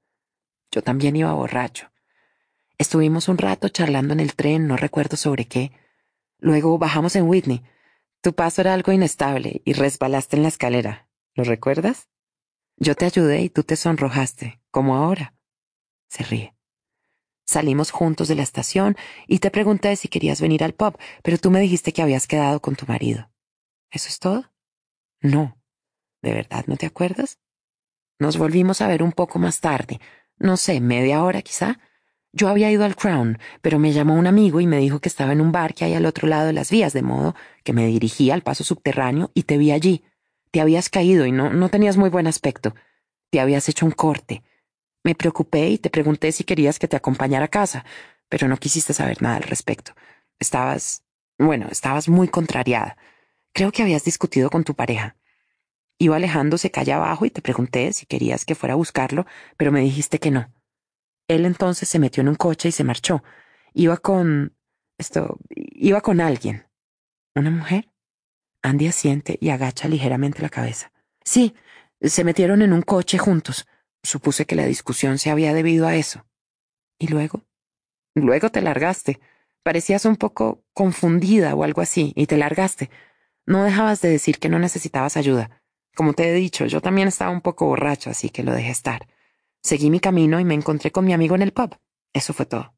Yo 0.71 0.81
también 0.81 1.15
iba 1.15 1.31
borracho. 1.33 1.91
Estuvimos 2.77 3.27
un 3.27 3.37
rato 3.37 3.69
charlando 3.69 4.13
en 4.13 4.19
el 4.19 4.35
tren, 4.35 4.67
no 4.67 4.77
recuerdo 4.77 5.17
sobre 5.17 5.45
qué. 5.45 5.71
Luego 6.39 6.77
bajamos 6.77 7.15
en 7.15 7.27
Whitney. 7.27 7.63
Tu 8.21 8.33
paso 8.33 8.61
era 8.61 8.73
algo 8.73 8.91
inestable 8.91 9.61
y 9.63 9.73
resbalaste 9.73 10.35
en 10.35 10.43
la 10.43 10.49
escalera. 10.49 11.07
¿Lo 11.35 11.43
recuerdas? 11.45 12.09
Yo 12.75 12.95
te 12.95 13.05
ayudé 13.05 13.41
y 13.41 13.49
tú 13.49 13.63
te 13.63 13.75
sonrojaste, 13.75 14.61
como 14.71 14.95
ahora. 14.95 15.35
Se 16.09 16.23
ríe. 16.23 16.55
Salimos 17.45 17.91
juntos 17.91 18.27
de 18.27 18.35
la 18.35 18.43
estación 18.43 18.95
y 19.25 19.39
te 19.39 19.51
pregunté 19.51 19.95
si 19.95 20.07
querías 20.07 20.41
venir 20.41 20.63
al 20.63 20.73
pub, 20.73 20.97
pero 21.23 21.37
tú 21.37 21.49
me 21.49 21.61
dijiste 21.61 21.93
que 21.93 22.01
habías 22.01 22.27
quedado 22.27 22.59
con 22.59 22.75
tu 22.75 22.85
marido. 22.85 23.31
¿Eso 23.89 24.09
es 24.09 24.19
todo? 24.19 24.51
No. 25.21 25.57
¿De 26.21 26.33
verdad 26.33 26.65
no 26.67 26.77
te 26.77 26.85
acuerdas? 26.85 27.39
Nos 28.19 28.37
volvimos 28.37 28.81
a 28.81 28.87
ver 28.87 29.01
un 29.01 29.13
poco 29.13 29.39
más 29.39 29.61
tarde, 29.61 29.99
no 30.37 30.57
sé, 30.57 30.81
media 30.81 31.23
hora 31.23 31.41
quizá, 31.41 31.79
yo 32.31 32.47
había 32.47 32.71
ido 32.71 32.85
al 32.85 32.95
Crown, 32.95 33.39
pero 33.61 33.79
me 33.79 33.91
llamó 33.91 34.13
un 34.15 34.27
amigo 34.27 34.61
y 34.61 34.67
me 34.67 34.77
dijo 34.77 34.99
que 34.99 35.09
estaba 35.09 35.33
en 35.33 35.41
un 35.41 35.51
bar 35.51 35.73
que 35.73 35.85
hay 35.85 35.95
al 35.95 36.05
otro 36.05 36.27
lado 36.27 36.47
de 36.47 36.53
las 36.53 36.69
vías, 36.69 36.93
de 36.93 37.01
modo 37.01 37.35
que 37.63 37.73
me 37.73 37.87
dirigí 37.87 38.29
al 38.29 38.43
paso 38.43 38.63
subterráneo 38.63 39.31
y 39.33 39.43
te 39.43 39.57
vi 39.57 39.71
allí. 39.71 40.03
Te 40.51 40.61
habías 40.61 40.89
caído 40.89 41.25
y 41.25 41.31
no, 41.31 41.51
no 41.51 41.69
tenías 41.69 41.97
muy 41.97 42.09
buen 42.09 42.27
aspecto. 42.27 42.75
Te 43.31 43.39
habías 43.39 43.67
hecho 43.69 43.85
un 43.85 43.91
corte. 43.91 44.43
Me 45.03 45.15
preocupé 45.15 45.69
y 45.69 45.77
te 45.77 45.89
pregunté 45.89 46.31
si 46.31 46.43
querías 46.43 46.77
que 46.77 46.87
te 46.87 46.95
acompañara 46.95 47.45
a 47.45 47.49
casa, 47.49 47.85
pero 48.27 48.47
no 48.47 48.57
quisiste 48.57 48.93
saber 48.93 49.21
nada 49.21 49.37
al 49.37 49.43
respecto. 49.43 49.93
Estabas, 50.39 51.03
bueno, 51.37 51.67
estabas 51.71 52.09
muy 52.09 52.27
contrariada. 52.27 52.97
Creo 53.53 53.71
que 53.71 53.81
habías 53.81 54.03
discutido 54.03 54.49
con 54.49 54.63
tu 54.63 54.75
pareja. 54.75 55.15
Iba 55.97 56.17
alejándose 56.17 56.71
calle 56.71 56.93
abajo 56.93 57.25
y 57.25 57.29
te 57.29 57.41
pregunté 57.41 57.91
si 57.93 58.05
querías 58.05 58.45
que 58.45 58.55
fuera 58.55 58.73
a 58.73 58.77
buscarlo, 58.77 59.25
pero 59.57 59.71
me 59.71 59.81
dijiste 59.81 60.19
que 60.19 60.31
no. 60.31 60.51
Él 61.29 61.45
entonces 61.45 61.87
se 61.87 61.99
metió 61.99 62.21
en 62.21 62.27
un 62.27 62.35
coche 62.35 62.69
y 62.69 62.71
se 62.73 62.83
marchó. 62.83 63.23
Iba 63.73 63.97
con... 63.97 64.57
esto... 64.97 65.37
iba 65.47 66.01
con 66.01 66.19
alguien. 66.19 66.65
¿Una 67.35 67.51
mujer? 67.51 67.87
Andy 68.63 68.87
asiente 68.87 69.37
y 69.39 69.51
agacha 69.51 69.87
ligeramente 69.87 70.41
la 70.41 70.49
cabeza. 70.49 70.91
Sí, 71.23 71.55
se 72.01 72.23
metieron 72.23 72.63
en 72.63 72.73
un 72.73 72.81
coche 72.81 73.19
juntos. 73.19 73.67
Supuse 74.01 74.45
que 74.45 74.55
la 74.55 74.65
discusión 74.65 75.19
se 75.19 75.29
había 75.29 75.53
debido 75.53 75.87
a 75.87 75.95
eso. 75.95 76.25
¿Y 76.97 77.07
luego? 77.07 77.45
Luego 78.15 78.49
te 78.49 78.61
largaste. 78.61 79.19
Parecías 79.61 80.05
un 80.05 80.15
poco 80.15 80.63
confundida 80.73 81.53
o 81.53 81.63
algo 81.63 81.81
así, 81.81 82.11
y 82.15 82.25
te 82.25 82.37
largaste. 82.37 82.89
No 83.45 83.63
dejabas 83.63 84.01
de 84.01 84.09
decir 84.09 84.39
que 84.39 84.49
no 84.49 84.57
necesitabas 84.57 85.15
ayuda. 85.15 85.61
Como 85.95 86.13
te 86.13 86.27
he 86.27 86.33
dicho, 86.33 86.65
yo 86.65 86.81
también 86.81 87.07
estaba 87.07 87.29
un 87.29 87.41
poco 87.41 87.67
borracho, 87.67 88.09
así 88.09 88.29
que 88.29 88.41
lo 88.41 88.51
dejé 88.51 88.71
estar. 88.71 89.07
Seguí 89.61 89.89
mi 89.89 89.99
camino 89.99 90.39
y 90.39 90.45
me 90.45 90.53
encontré 90.53 90.91
con 90.91 91.05
mi 91.05 91.13
amigo 91.13 91.35
en 91.35 91.41
el 91.41 91.53
pub. 91.53 91.77
Eso 92.13 92.33
fue 92.33 92.45
todo. 92.45 92.73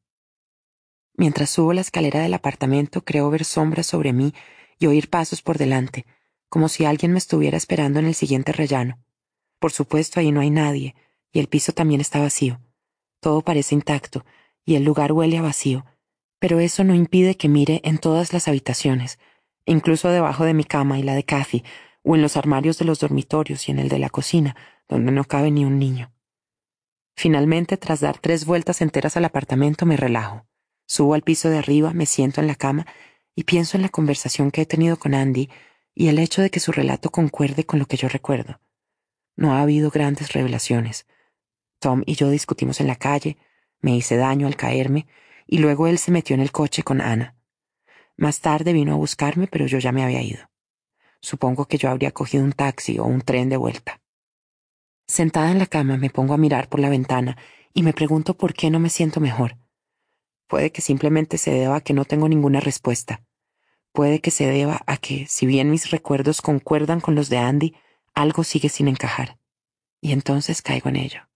Mientras 1.14 1.50
subo 1.50 1.72
la 1.72 1.80
escalera 1.80 2.20
del 2.20 2.34
apartamento, 2.34 3.04
creo 3.04 3.30
ver 3.30 3.44
sombras 3.44 3.86
sobre 3.86 4.12
mí 4.12 4.34
y 4.78 4.86
oír 4.86 5.10
pasos 5.10 5.42
por 5.42 5.58
delante, 5.58 6.06
como 6.48 6.68
si 6.68 6.84
alguien 6.84 7.12
me 7.12 7.18
estuviera 7.18 7.56
esperando 7.56 7.98
en 7.98 8.06
el 8.06 8.14
siguiente 8.14 8.52
rellano. 8.52 8.98
Por 9.58 9.72
supuesto, 9.72 10.20
ahí 10.20 10.32
no 10.32 10.40
hay 10.40 10.50
nadie, 10.50 10.94
y 11.30 11.38
el 11.38 11.48
piso 11.48 11.72
también 11.72 12.00
está 12.00 12.18
vacío. 12.18 12.60
Todo 13.20 13.42
parece 13.42 13.74
intacto, 13.74 14.24
y 14.64 14.74
el 14.74 14.84
lugar 14.84 15.12
huele 15.12 15.38
a 15.38 15.42
vacío, 15.42 15.84
pero 16.38 16.58
eso 16.58 16.82
no 16.82 16.94
impide 16.94 17.36
que 17.36 17.48
mire 17.48 17.80
en 17.84 17.98
todas 17.98 18.32
las 18.32 18.48
habitaciones, 18.48 19.18
incluso 19.64 20.08
debajo 20.08 20.44
de 20.44 20.54
mi 20.54 20.64
cama 20.64 20.98
y 20.98 21.02
la 21.02 21.14
de 21.14 21.24
Kathy, 21.24 21.62
o 22.02 22.16
en 22.16 22.22
los 22.22 22.36
armarios 22.36 22.78
de 22.78 22.84
los 22.84 22.98
dormitorios 22.98 23.68
y 23.68 23.72
en 23.72 23.78
el 23.78 23.88
de 23.88 24.00
la 24.00 24.10
cocina, 24.10 24.56
donde 24.88 25.12
no 25.12 25.24
cabe 25.24 25.50
ni 25.50 25.64
un 25.64 25.78
niño. 25.78 26.11
Finalmente, 27.14 27.76
tras 27.76 28.00
dar 28.00 28.18
tres 28.18 28.44
vueltas 28.44 28.80
enteras 28.80 29.16
al 29.16 29.24
apartamento, 29.24 29.86
me 29.86 29.96
relajo. 29.96 30.46
Subo 30.86 31.14
al 31.14 31.22
piso 31.22 31.48
de 31.48 31.58
arriba, 31.58 31.92
me 31.92 32.06
siento 32.06 32.40
en 32.40 32.46
la 32.46 32.54
cama 32.54 32.86
y 33.34 33.44
pienso 33.44 33.76
en 33.76 33.82
la 33.82 33.88
conversación 33.88 34.50
que 34.50 34.62
he 34.62 34.66
tenido 34.66 34.98
con 34.98 35.14
Andy 35.14 35.48
y 35.94 36.08
el 36.08 36.18
hecho 36.18 36.42
de 36.42 36.50
que 36.50 36.60
su 36.60 36.72
relato 36.72 37.10
concuerde 37.10 37.64
con 37.64 37.78
lo 37.78 37.86
que 37.86 37.96
yo 37.96 38.08
recuerdo. 38.08 38.60
No 39.36 39.54
ha 39.54 39.62
habido 39.62 39.90
grandes 39.90 40.32
revelaciones. 40.32 41.06
Tom 41.78 42.02
y 42.06 42.14
yo 42.14 42.30
discutimos 42.30 42.80
en 42.80 42.86
la 42.86 42.96
calle, 42.96 43.38
me 43.80 43.96
hice 43.96 44.16
daño 44.16 44.46
al 44.46 44.56
caerme, 44.56 45.06
y 45.46 45.58
luego 45.58 45.86
él 45.86 45.98
se 45.98 46.10
metió 46.10 46.34
en 46.34 46.40
el 46.40 46.52
coche 46.52 46.82
con 46.82 47.00
Ana. 47.00 47.36
Más 48.16 48.40
tarde 48.40 48.72
vino 48.72 48.92
a 48.92 48.96
buscarme, 48.96 49.48
pero 49.48 49.66
yo 49.66 49.78
ya 49.78 49.92
me 49.92 50.04
había 50.04 50.22
ido. 50.22 50.50
Supongo 51.20 51.66
que 51.66 51.78
yo 51.78 51.88
habría 51.88 52.10
cogido 52.10 52.44
un 52.44 52.52
taxi 52.52 52.98
o 52.98 53.04
un 53.04 53.22
tren 53.22 53.48
de 53.48 53.56
vuelta. 53.56 54.01
Sentada 55.06 55.50
en 55.50 55.58
la 55.58 55.66
cama 55.66 55.96
me 55.96 56.10
pongo 56.10 56.34
a 56.34 56.38
mirar 56.38 56.68
por 56.68 56.80
la 56.80 56.88
ventana 56.88 57.36
y 57.74 57.82
me 57.82 57.92
pregunto 57.92 58.34
por 58.34 58.54
qué 58.54 58.70
no 58.70 58.78
me 58.78 58.90
siento 58.90 59.20
mejor. 59.20 59.56
Puede 60.46 60.70
que 60.70 60.82
simplemente 60.82 61.38
se 61.38 61.50
deba 61.50 61.76
a 61.76 61.80
que 61.80 61.94
no 61.94 62.04
tengo 62.04 62.28
ninguna 62.28 62.60
respuesta. 62.60 63.22
Puede 63.92 64.20
que 64.20 64.30
se 64.30 64.46
deba 64.46 64.82
a 64.86 64.96
que, 64.96 65.26
si 65.26 65.46
bien 65.46 65.70
mis 65.70 65.90
recuerdos 65.90 66.40
concuerdan 66.40 67.00
con 67.00 67.14
los 67.14 67.28
de 67.28 67.38
Andy, 67.38 67.74
algo 68.14 68.44
sigue 68.44 68.68
sin 68.68 68.88
encajar. 68.88 69.38
Y 70.00 70.12
entonces 70.12 70.62
caigo 70.62 70.88
en 70.88 70.96
ello. 70.96 71.28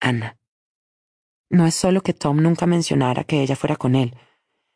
Ana. 0.00 0.38
No 1.48 1.66
es 1.66 1.74
solo 1.74 2.02
que 2.02 2.12
Tom 2.12 2.42
nunca 2.42 2.66
mencionara 2.66 3.24
que 3.24 3.42
ella 3.42 3.56
fuera 3.56 3.76
con 3.76 3.94
él, 3.94 4.16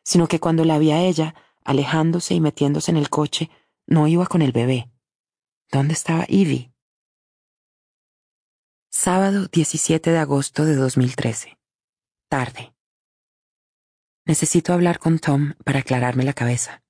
sino 0.03 0.27
que 0.27 0.39
cuando 0.39 0.65
la 0.65 0.79
vi 0.79 0.91
a 0.91 1.01
ella, 1.01 1.35
alejándose 1.63 2.33
y 2.33 2.41
metiéndose 2.41 2.91
en 2.91 2.97
el 2.97 3.09
coche, 3.09 3.49
no 3.85 4.07
iba 4.07 4.25
con 4.25 4.41
el 4.41 4.51
bebé. 4.51 4.89
¿Dónde 5.71 5.93
estaba 5.93 6.25
Evie? 6.27 6.71
Sábado 8.93 9.47
17 9.47 10.11
de 10.11 10.17
agosto 10.17 10.65
de 10.65 10.75
2013. 10.75 11.57
Tarde. 12.27 12.73
Necesito 14.25 14.73
hablar 14.73 14.99
con 14.99 15.17
Tom 15.17 15.53
para 15.63 15.79
aclararme 15.79 16.25
la 16.25 16.33
cabeza. 16.33 16.83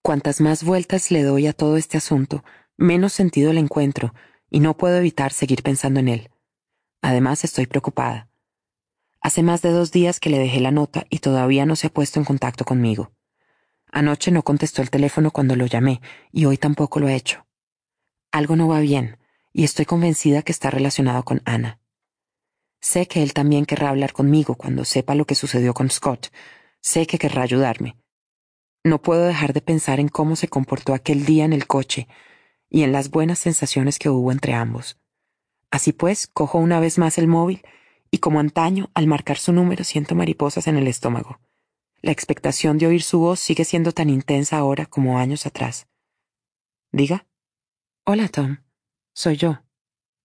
Cuantas 0.00 0.40
más 0.40 0.64
vueltas 0.64 1.10
le 1.10 1.22
doy 1.22 1.46
a 1.46 1.52
todo 1.52 1.76
este 1.76 1.98
asunto, 1.98 2.42
menos 2.78 3.12
sentido 3.12 3.52
le 3.52 3.60
encuentro, 3.60 4.14
y 4.48 4.60
no 4.60 4.78
puedo 4.78 4.96
evitar 4.96 5.34
seguir 5.34 5.62
pensando 5.62 6.00
en 6.00 6.08
él. 6.08 6.30
Además, 7.02 7.44
estoy 7.44 7.66
preocupada. 7.66 8.30
Hace 9.20 9.42
más 9.42 9.60
de 9.60 9.72
dos 9.72 9.92
días 9.92 10.20
que 10.20 10.30
le 10.30 10.38
dejé 10.38 10.60
la 10.60 10.70
nota 10.70 11.04
y 11.10 11.18
todavía 11.18 11.66
no 11.66 11.76
se 11.76 11.88
ha 11.88 11.92
puesto 11.92 12.18
en 12.18 12.24
contacto 12.24 12.64
conmigo. 12.64 13.12
Anoche 13.92 14.30
no 14.30 14.42
contestó 14.42 14.80
el 14.80 14.88
teléfono 14.88 15.30
cuando 15.32 15.54
lo 15.54 15.66
llamé, 15.66 16.00
y 16.32 16.46
hoy 16.46 16.56
tampoco 16.56 16.98
lo 16.98 17.08
ha 17.08 17.12
hecho. 17.12 17.46
Algo 18.32 18.56
no 18.56 18.68
va 18.68 18.80
bien, 18.80 19.19
y 19.52 19.64
estoy 19.64 19.84
convencida 19.84 20.42
que 20.42 20.52
está 20.52 20.70
relacionado 20.70 21.24
con 21.24 21.42
Ana. 21.44 21.80
Sé 22.80 23.06
que 23.06 23.22
él 23.22 23.34
también 23.34 23.66
querrá 23.66 23.90
hablar 23.90 24.12
conmigo 24.12 24.54
cuando 24.54 24.84
sepa 24.84 25.14
lo 25.14 25.26
que 25.26 25.34
sucedió 25.34 25.74
con 25.74 25.90
Scott. 25.90 26.28
Sé 26.80 27.06
que 27.06 27.18
querrá 27.18 27.42
ayudarme. 27.42 27.96
No 28.84 29.02
puedo 29.02 29.26
dejar 29.26 29.52
de 29.52 29.60
pensar 29.60 30.00
en 30.00 30.08
cómo 30.08 30.36
se 30.36 30.48
comportó 30.48 30.94
aquel 30.94 31.26
día 31.26 31.44
en 31.44 31.52
el 31.52 31.66
coche 31.66 32.08
y 32.70 32.82
en 32.82 32.92
las 32.92 33.10
buenas 33.10 33.38
sensaciones 33.38 33.98
que 33.98 34.08
hubo 34.08 34.32
entre 34.32 34.54
ambos. 34.54 34.98
Así 35.70 35.92
pues, 35.92 36.26
cojo 36.26 36.58
una 36.58 36.80
vez 36.80 36.96
más 36.96 37.18
el 37.18 37.26
móvil 37.26 37.62
y 38.10 38.18
como 38.18 38.40
antaño, 38.40 38.90
al 38.94 39.06
marcar 39.06 39.36
su 39.36 39.52
número 39.52 39.84
siento 39.84 40.14
mariposas 40.14 40.66
en 40.66 40.76
el 40.76 40.88
estómago. 40.88 41.40
La 42.02 42.12
expectación 42.12 42.78
de 42.78 42.86
oír 42.86 43.02
su 43.02 43.20
voz 43.20 43.40
sigue 43.40 43.64
siendo 43.64 43.92
tan 43.92 44.08
intensa 44.08 44.56
ahora 44.56 44.86
como 44.86 45.18
años 45.18 45.46
atrás. 45.46 45.86
Diga. 46.92 47.26
Hola, 48.04 48.28
Tom. 48.28 48.58
Soy 49.20 49.36
yo. 49.36 49.62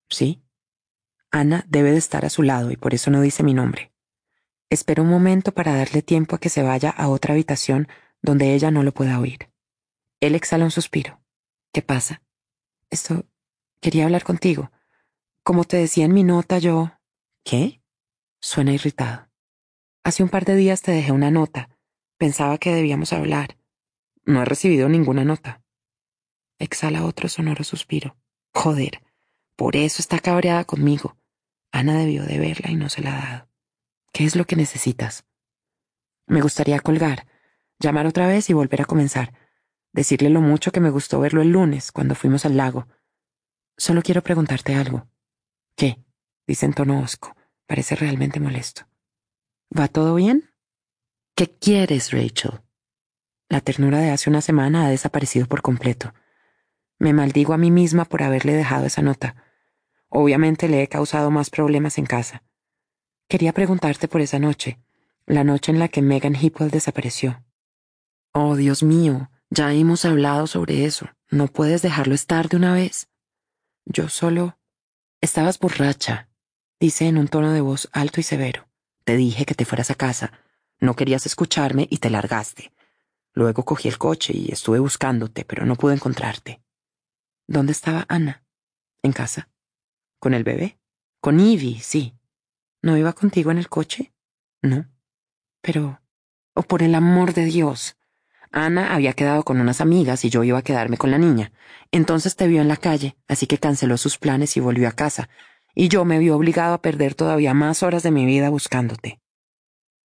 ¿Sí? 0.10 0.42
Ana 1.30 1.66
debe 1.68 1.92
de 1.92 1.98
estar 1.98 2.24
a 2.24 2.30
su 2.30 2.44
lado 2.44 2.72
y 2.72 2.78
por 2.78 2.94
eso 2.94 3.12
no 3.12 3.20
dice 3.20 3.44
mi 3.44 3.54
nombre. 3.54 3.92
Espero 4.70 5.04
un 5.04 5.10
momento 5.10 5.54
para 5.54 5.76
darle 5.76 6.02
tiempo 6.02 6.38
a 6.38 6.40
que 6.40 6.48
se 6.48 6.64
vaya 6.64 6.92
a 6.92 7.10
otra 7.10 7.34
habitación 7.34 7.90
donde 8.22 8.54
ella 8.54 8.72
no 8.72 8.84
lo 8.84 8.94
pueda 8.94 9.20
oír. 9.20 9.52
Él 10.22 10.34
exhala 10.34 10.64
un 10.64 10.72
suspiro. 10.72 11.22
¿Qué 11.74 11.82
pasa? 11.82 12.22
Esto... 12.90 13.26
Quería 13.82 14.06
hablar 14.06 14.24
contigo. 14.24 14.72
Como 15.44 15.66
te 15.66 15.76
decía 15.76 16.06
en 16.06 16.14
mi 16.14 16.24
nota, 16.24 16.60
yo... 16.60 16.94
¿Qué? 17.44 17.82
Suena 18.40 18.72
irritado. 18.72 19.28
Hace 20.06 20.24
un 20.24 20.30
par 20.30 20.46
de 20.46 20.56
días 20.56 20.82
te 20.82 20.94
dejé 20.94 21.12
una 21.12 21.32
nota. 21.32 21.68
Pensaba 22.18 22.58
que 22.60 22.74
debíamos 22.74 23.12
hablar. 23.12 23.58
No 24.24 24.42
he 24.42 24.46
recibido 24.46 24.88
ninguna 24.88 25.26
nota. 25.26 25.66
Exhala 26.60 27.04
otro 27.04 27.28
sonoro 27.28 27.66
suspiro. 27.66 28.16
Joder, 28.56 29.04
por 29.58 29.76
eso 29.76 30.02
está 30.02 30.20
cabreada 30.20 30.64
conmigo. 30.64 31.18
Ana 31.74 32.00
debió 32.00 32.24
de 32.24 32.40
verla 32.40 32.72
y 32.72 32.76
no 32.76 32.90
se 32.90 33.02
la 33.02 33.14
ha 33.14 33.32
dado. 33.32 33.50
¿Qué 34.14 34.24
es 34.24 34.38
lo 34.38 34.46
que 34.46 34.56
necesitas? 34.56 35.26
Me 36.26 36.42
gustaría 36.42 36.80
colgar, 36.80 37.28
llamar 37.80 38.08
otra 38.08 38.28
vez 38.28 38.50
y 38.50 38.54
volver 38.54 38.82
a 38.82 38.86
comenzar. 38.86 39.34
Decirle 39.92 40.30
lo 40.30 40.40
mucho 40.40 40.72
que 40.72 40.80
me 40.80 40.90
gustó 40.90 41.20
verlo 41.20 41.42
el 41.42 41.50
lunes, 41.50 41.92
cuando 41.92 42.16
fuimos 42.16 42.46
al 42.46 42.56
lago. 42.56 42.88
Solo 43.78 44.02
quiero 44.02 44.24
preguntarte 44.24 44.74
algo. 44.74 45.06
¿Qué? 45.76 46.02
dice 46.48 46.66
en 46.66 46.74
tono 46.74 47.02
hosco. 47.02 47.36
Parece 47.68 47.96
realmente 47.96 48.40
molesto. 48.40 48.88
¿Va 49.78 49.90
todo 49.90 50.16
bien? 50.16 50.50
¿Qué 51.36 51.48
quieres, 51.48 52.12
Rachel? 52.12 52.62
La 53.50 53.60
ternura 53.60 54.00
de 54.00 54.12
hace 54.12 54.30
una 54.30 54.42
semana 54.42 54.86
ha 54.86 54.90
desaparecido 54.90 55.46
por 55.46 55.62
completo. 55.62 56.14
Me 56.98 57.14
maldigo 57.14 57.54
a 57.54 57.58
mí 57.58 57.72
misma 57.72 58.06
por 58.06 58.24
haberle 58.24 58.54
dejado 58.54 58.86
esa 58.86 59.02
nota. 59.02 59.36
Obviamente 60.10 60.70
le 60.70 60.82
he 60.82 60.88
causado 60.88 61.32
más 61.32 61.50
problemas 61.50 61.98
en 61.98 62.06
casa. 62.06 62.44
Quería 63.28 63.54
preguntarte 63.54 64.08
por 64.08 64.22
esa 64.22 64.40
noche, 64.40 64.80
la 65.26 65.44
noche 65.44 65.72
en 65.72 65.80
la 65.80 65.88
que 65.88 66.02
Megan 66.02 66.36
Hipwell 66.36 66.70
desapareció. 66.70 67.44
Oh, 68.32 68.56
Dios 68.56 68.84
mío, 68.84 69.30
ya 69.50 69.74
hemos 69.74 70.06
hablado 70.06 70.48
sobre 70.48 70.86
eso. 70.86 71.10
¿No 71.30 71.48
puedes 71.48 71.82
dejarlo 71.82 72.14
estar 72.14 72.50
de 72.50 72.58
una 72.58 72.74
vez? 72.74 73.10
Yo 73.86 74.10
solo... 74.10 74.58
Estabas 75.22 75.58
borracha, 75.58 76.30
dice 76.80 77.08
en 77.08 77.18
un 77.18 77.28
tono 77.28 77.52
de 77.52 77.62
voz 77.62 77.90
alto 77.94 78.20
y 78.20 78.24
severo. 78.24 78.68
Te 79.06 79.16
dije 79.16 79.46
que 79.46 79.56
te 79.56 79.66
fueras 79.66 79.90
a 79.90 79.96
casa. 79.96 80.34
No 80.80 80.96
querías 80.96 81.26
escucharme 81.26 81.88
y 81.90 81.98
te 81.98 82.10
largaste. 82.10 82.74
Luego 83.34 83.66
cogí 83.66 83.88
el 83.88 83.98
coche 83.98 84.34
y 84.36 84.52
estuve 84.52 84.80
buscándote, 84.80 85.46
pero 85.46 85.66
no 85.66 85.76
pude 85.76 85.96
encontrarte. 85.96 86.62
¿Dónde 87.48 87.74
estaba 87.74 88.06
Ana? 88.08 88.44
En 89.04 89.12
casa. 89.12 89.50
¿Con 90.20 90.34
el 90.34 90.44
bebé? 90.44 90.80
Con 91.22 91.40
Ivy, 91.40 91.80
sí. 91.80 92.16
¿No 92.82 92.98
iba 92.98 93.14
contigo 93.14 93.52
en 93.52 93.58
el 93.58 93.70
coche? 93.70 94.14
No. 94.62 94.88
Pero... 95.62 96.02
Oh, 96.56 96.64
por 96.64 96.82
el 96.82 96.96
amor 96.96 97.34
de 97.34 97.46
Dios. 97.46 97.98
Ana 98.52 98.96
había 98.96 99.14
quedado 99.14 99.44
con 99.44 99.60
unas 99.60 99.82
amigas 99.82 100.24
y 100.26 100.30
yo 100.30 100.44
iba 100.44 100.58
a 100.58 100.64
quedarme 100.64 100.98
con 100.98 101.12
la 101.12 101.18
niña. 101.18 101.52
Entonces 101.92 102.36
te 102.36 102.48
vio 102.48 102.62
en 102.62 102.68
la 102.68 102.78
calle, 102.78 103.18
así 103.28 103.46
que 103.46 103.58
canceló 103.58 103.98
sus 103.98 104.18
planes 104.18 104.56
y 104.58 104.62
volvió 104.62 104.88
a 104.88 104.94
casa. 104.94 105.30
Y 105.76 105.90
yo 105.90 106.06
me 106.06 106.18
vi 106.18 106.30
obligado 106.30 106.74
a 106.74 106.82
perder 106.82 107.14
todavía 107.14 107.54
más 107.54 107.84
horas 107.84 108.02
de 108.02 108.12
mi 108.12 108.26
vida 108.26 108.50
buscándote. 108.50 109.20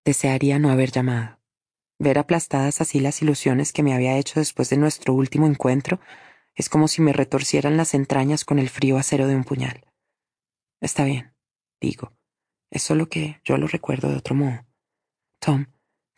Desearía 0.04 0.58
no 0.58 0.70
haber 0.70 0.90
llamado. 0.90 1.38
Ver 1.98 2.18
aplastadas 2.18 2.80
así 2.80 2.98
las 2.98 3.22
ilusiones 3.22 3.72
que 3.72 3.82
me 3.82 3.94
había 3.94 4.16
hecho 4.16 4.40
después 4.40 4.68
de 4.68 4.78
nuestro 4.78 5.14
último 5.14 5.46
encuentro 5.46 6.00
es 6.54 6.68
como 6.68 6.88
si 6.88 7.02
me 7.02 7.12
retorcieran 7.12 7.76
las 7.76 7.94
entrañas 7.94 8.44
con 8.44 8.58
el 8.58 8.68
frío 8.68 8.98
acero 8.98 9.26
de 9.26 9.36
un 9.36 9.44
puñal. 9.44 9.84
Está 10.80 11.04
bien, 11.04 11.34
digo. 11.80 12.12
Es 12.70 12.82
solo 12.82 13.08
que 13.08 13.40
yo 13.44 13.56
lo 13.56 13.66
recuerdo 13.66 14.08
de 14.08 14.16
otro 14.16 14.34
modo. 14.34 14.66
Tom, 15.40 15.66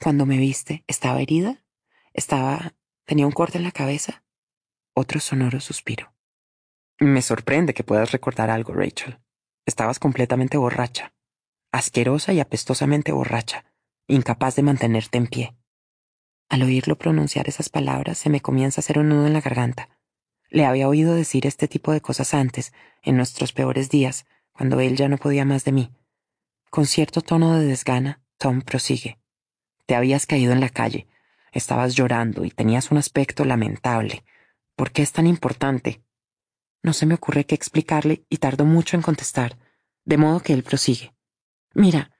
cuando 0.01 0.27
me 0.27 0.37
viste, 0.37 0.85
¿estaba 0.87 1.21
herida? 1.23 1.65
¿Estaba... 2.13 2.75
tenía 3.05 3.27
un 3.27 3.33
corte 3.33 3.59
en 3.59 3.65
la 3.65 3.73
cabeza? 3.73 4.25
Otro 4.95 5.21
sonoro 5.21 5.61
suspiro. 5.61 6.15
Me 6.99 7.23
sorprende 7.23 7.73
que 7.73 7.85
puedas 7.85 8.13
recordar 8.13 8.51
algo, 8.51 8.75
Rachel. 8.75 9.19
Estabas 9.65 9.99
completamente 9.99 10.59
borracha. 10.59 11.15
Asquerosa 11.73 12.33
y 12.33 12.41
apestosamente 12.41 13.13
borracha. 13.13 13.65
incapaz 14.07 14.57
de 14.57 14.63
mantenerte 14.63 15.19
en 15.19 15.27
pie. 15.27 15.57
Al 16.51 16.63
oírlo 16.63 16.99
pronunciar 16.99 17.49
esas 17.49 17.71
palabras 17.71 18.19
se 18.19 18.29
me 18.29 18.43
comienza 18.43 18.81
a 18.81 18.83
hacer 18.83 18.99
un 18.99 19.09
nudo 19.09 19.27
en 19.27 19.33
la 19.33 19.41
garganta. 19.41 19.89
Le 20.53 20.67
había 20.67 20.87
oído 20.87 21.15
decir 21.15 21.47
este 21.47 21.67
tipo 21.67 21.93
de 21.93 22.03
cosas 22.03 22.35
antes, 22.35 22.75
en 23.03 23.17
nuestros 23.17 23.55
peores 23.55 23.89
días, 23.89 24.27
cuando 24.53 24.81
él 24.81 24.99
ya 24.99 25.09
no 25.09 25.17
podía 25.17 25.47
más 25.47 25.65
de 25.65 25.73
mí. 25.73 25.91
Con 26.69 26.85
cierto 26.85 27.23
tono 27.23 27.59
de 27.59 27.65
desgana, 27.65 28.21
Tom 28.37 28.61
prosigue. 28.61 29.19
Te 29.87 29.95
habías 29.95 30.27
caído 30.27 30.53
en 30.53 30.61
la 30.61 30.69
calle, 30.69 31.09
estabas 31.53 31.95
llorando 31.95 32.45
y 32.45 32.51
tenías 32.51 32.91
un 32.91 32.99
aspecto 32.99 33.47
lamentable. 33.47 34.25
¿Por 34.77 34.93
qué 34.93 35.01
es 35.01 35.13
tan 35.13 35.27
importante? 35.27 36.03
No 36.83 36.93
se 36.93 37.07
me 37.07 37.15
ocurre 37.15 37.47
qué 37.47 37.55
explicarle 37.55 38.27
y 38.29 38.37
tardo 38.37 38.67
mucho 38.67 38.95
en 38.95 39.03
contestar, 39.03 39.57
de 40.05 40.19
modo 40.19 40.41
que 40.41 40.53
él 40.53 40.65
prosigue. 40.65 41.15
Mira, 41.73 42.11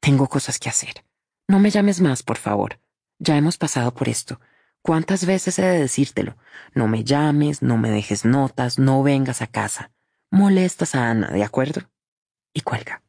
tengo 0.00 0.28
cosas 0.28 0.58
que 0.58 0.70
hacer. 0.70 1.04
No 1.46 1.58
me 1.58 1.68
llames 1.68 2.00
más, 2.00 2.22
por 2.22 2.38
favor. 2.38 2.80
Ya 3.18 3.36
hemos 3.36 3.58
pasado 3.58 3.92
por 3.92 4.08
esto. 4.08 4.40
¿Cuántas 4.82 5.26
veces 5.26 5.60
he 5.60 5.62
de 5.62 5.78
decírtelo? 5.78 6.36
No 6.74 6.88
me 6.88 7.04
llames, 7.04 7.62
no 7.62 7.78
me 7.78 7.90
dejes 7.90 8.24
notas, 8.24 8.80
no 8.80 9.02
vengas 9.04 9.40
a 9.40 9.46
casa. 9.46 9.92
Molestas 10.30 10.96
a 10.96 11.08
Ana, 11.08 11.28
¿de 11.30 11.44
acuerdo? 11.44 11.82
Y 12.52 12.62
cuelga. 12.62 13.02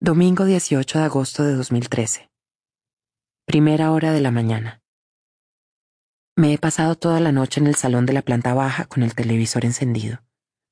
Domingo 0.00 0.46
18 0.46 1.00
de 1.00 1.04
agosto 1.04 1.42
de 1.42 1.54
2013. 1.54 2.30
Primera 3.44 3.92
hora 3.92 4.12
de 4.12 4.20
la 4.22 4.30
mañana. 4.30 4.80
Me 6.34 6.54
he 6.54 6.58
pasado 6.58 6.94
toda 6.94 7.20
la 7.20 7.32
noche 7.32 7.60
en 7.60 7.66
el 7.66 7.74
salón 7.74 8.06
de 8.06 8.14
la 8.14 8.22
planta 8.22 8.54
baja 8.54 8.86
con 8.86 9.02
el 9.02 9.14
televisor 9.14 9.66
encendido, 9.66 10.22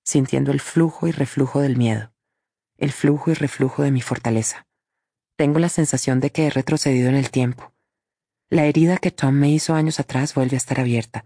sintiendo 0.04 0.52
el 0.52 0.60
flujo 0.60 1.06
y 1.06 1.10
reflujo 1.10 1.60
del 1.60 1.76
miedo, 1.76 2.14
el 2.78 2.92
flujo 2.92 3.30
y 3.30 3.34
reflujo 3.34 3.82
de 3.82 3.90
mi 3.90 4.00
fortaleza. 4.00 4.66
Tengo 5.36 5.58
la 5.58 5.68
sensación 5.68 6.20
de 6.20 6.30
que 6.30 6.46
he 6.46 6.50
retrocedido 6.50 7.08
en 7.10 7.16
el 7.16 7.30
tiempo. 7.30 7.74
La 8.48 8.64
herida 8.64 8.98
que 8.98 9.10
Tom 9.10 9.34
me 9.34 9.50
hizo 9.50 9.74
años 9.74 9.98
atrás 9.98 10.34
vuelve 10.34 10.54
a 10.54 10.58
estar 10.58 10.78
abierta. 10.78 11.24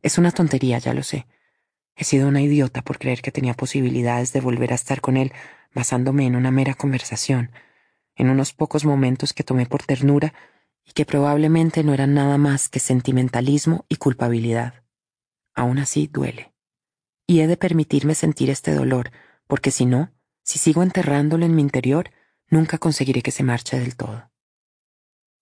Es 0.00 0.16
una 0.16 0.30
tontería, 0.30 0.78
ya 0.78 0.94
lo 0.94 1.02
sé. 1.02 1.26
He 1.94 2.04
sido 2.04 2.28
una 2.28 2.40
idiota 2.40 2.80
por 2.80 2.98
creer 2.98 3.20
que 3.20 3.30
tenía 3.30 3.52
posibilidades 3.52 4.32
de 4.32 4.40
volver 4.40 4.72
a 4.72 4.76
estar 4.76 5.02
con 5.02 5.18
él 5.18 5.32
basándome 5.74 6.24
en 6.24 6.34
una 6.34 6.50
mera 6.50 6.72
conversación, 6.72 7.50
en 8.14 8.30
unos 8.30 8.54
pocos 8.54 8.86
momentos 8.86 9.34
que 9.34 9.44
tomé 9.44 9.66
por 9.66 9.82
ternura 9.82 10.32
y 10.82 10.92
que 10.92 11.04
probablemente 11.04 11.84
no 11.84 11.92
eran 11.92 12.14
nada 12.14 12.38
más 12.38 12.70
que 12.70 12.78
sentimentalismo 12.78 13.84
y 13.90 13.96
culpabilidad. 13.96 14.82
Aún 15.54 15.78
así 15.78 16.06
duele. 16.06 16.54
Y 17.26 17.40
he 17.40 17.46
de 17.48 17.58
permitirme 17.58 18.14
sentir 18.14 18.48
este 18.48 18.72
dolor, 18.72 19.10
porque 19.46 19.70
si 19.70 19.84
no, 19.84 20.10
si 20.42 20.58
sigo 20.58 20.82
enterrándolo 20.82 21.44
en 21.44 21.54
mi 21.54 21.60
interior, 21.60 22.10
nunca 22.48 22.78
conseguiré 22.78 23.20
que 23.20 23.30
se 23.30 23.42
marche 23.42 23.78
del 23.78 23.96
todo. 23.96 24.30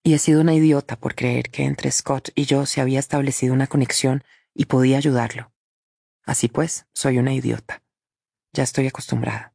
Y 0.06 0.12
he 0.12 0.18
sido 0.18 0.42
una 0.42 0.52
idiota 0.52 0.96
por 0.96 1.14
creer 1.14 1.48
que 1.48 1.64
entre 1.64 1.90
Scott 1.90 2.28
y 2.34 2.44
yo 2.44 2.66
se 2.66 2.82
había 2.82 3.00
establecido 3.00 3.54
una 3.54 3.66
conexión 3.66 4.22
y 4.52 4.66
podía 4.66 4.98
ayudarlo. 4.98 5.50
Así 6.24 6.48
pues, 6.48 6.86
soy 6.92 7.16
una 7.16 7.32
idiota. 7.32 7.82
Ya 8.52 8.64
estoy 8.64 8.86
acostumbrada. 8.86 9.54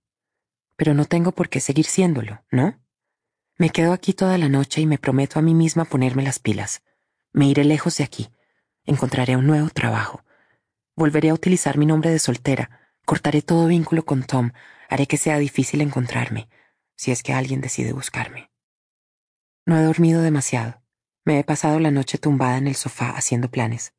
Pero 0.75 0.95
no 0.95 1.05
tengo 1.05 1.33
por 1.33 1.49
qué 1.49 1.59
seguir 1.59 1.85
siéndolo, 1.85 2.43
¿no? 2.49 2.81
Me 3.57 3.69
quedo 3.69 3.93
aquí 3.93 4.13
toda 4.13 4.39
la 4.39 4.49
noche 4.49 4.81
y 4.81 4.87
me 4.87 4.97
prometo 4.97 5.37
a 5.37 5.43
mí 5.43 5.53
misma 5.53 5.85
ponerme 5.85 6.23
las 6.23 6.39
pilas. 6.39 6.81
Me 7.31 7.47
iré 7.47 7.63
lejos 7.63 7.97
de 7.97 8.03
aquí. 8.03 8.31
Encontraré 8.85 9.37
un 9.37 9.45
nuevo 9.45 9.69
trabajo. 9.69 10.23
Volveré 10.95 11.29
a 11.29 11.35
utilizar 11.35 11.77
mi 11.77 11.85
nombre 11.85 12.09
de 12.09 12.17
soltera. 12.17 12.91
Cortaré 13.05 13.43
todo 13.43 13.67
vínculo 13.67 14.03
con 14.03 14.23
Tom. 14.23 14.51
Haré 14.89 15.05
que 15.05 15.17
sea 15.17 15.37
difícil 15.37 15.81
encontrarme, 15.81 16.49
si 16.95 17.11
es 17.11 17.21
que 17.21 17.33
alguien 17.33 17.61
decide 17.61 17.93
buscarme. 17.93 18.48
No 19.69 19.77
he 19.77 19.83
dormido 19.83 20.23
demasiado. 20.23 20.81
Me 21.25 21.37
he 21.37 21.43
pasado 21.43 21.79
la 21.79 21.91
noche 21.91 22.17
tumbada 22.17 22.57
en 22.57 22.65
el 22.65 22.73
sofá 22.73 23.11
haciendo 23.11 23.51
planes. 23.51 23.93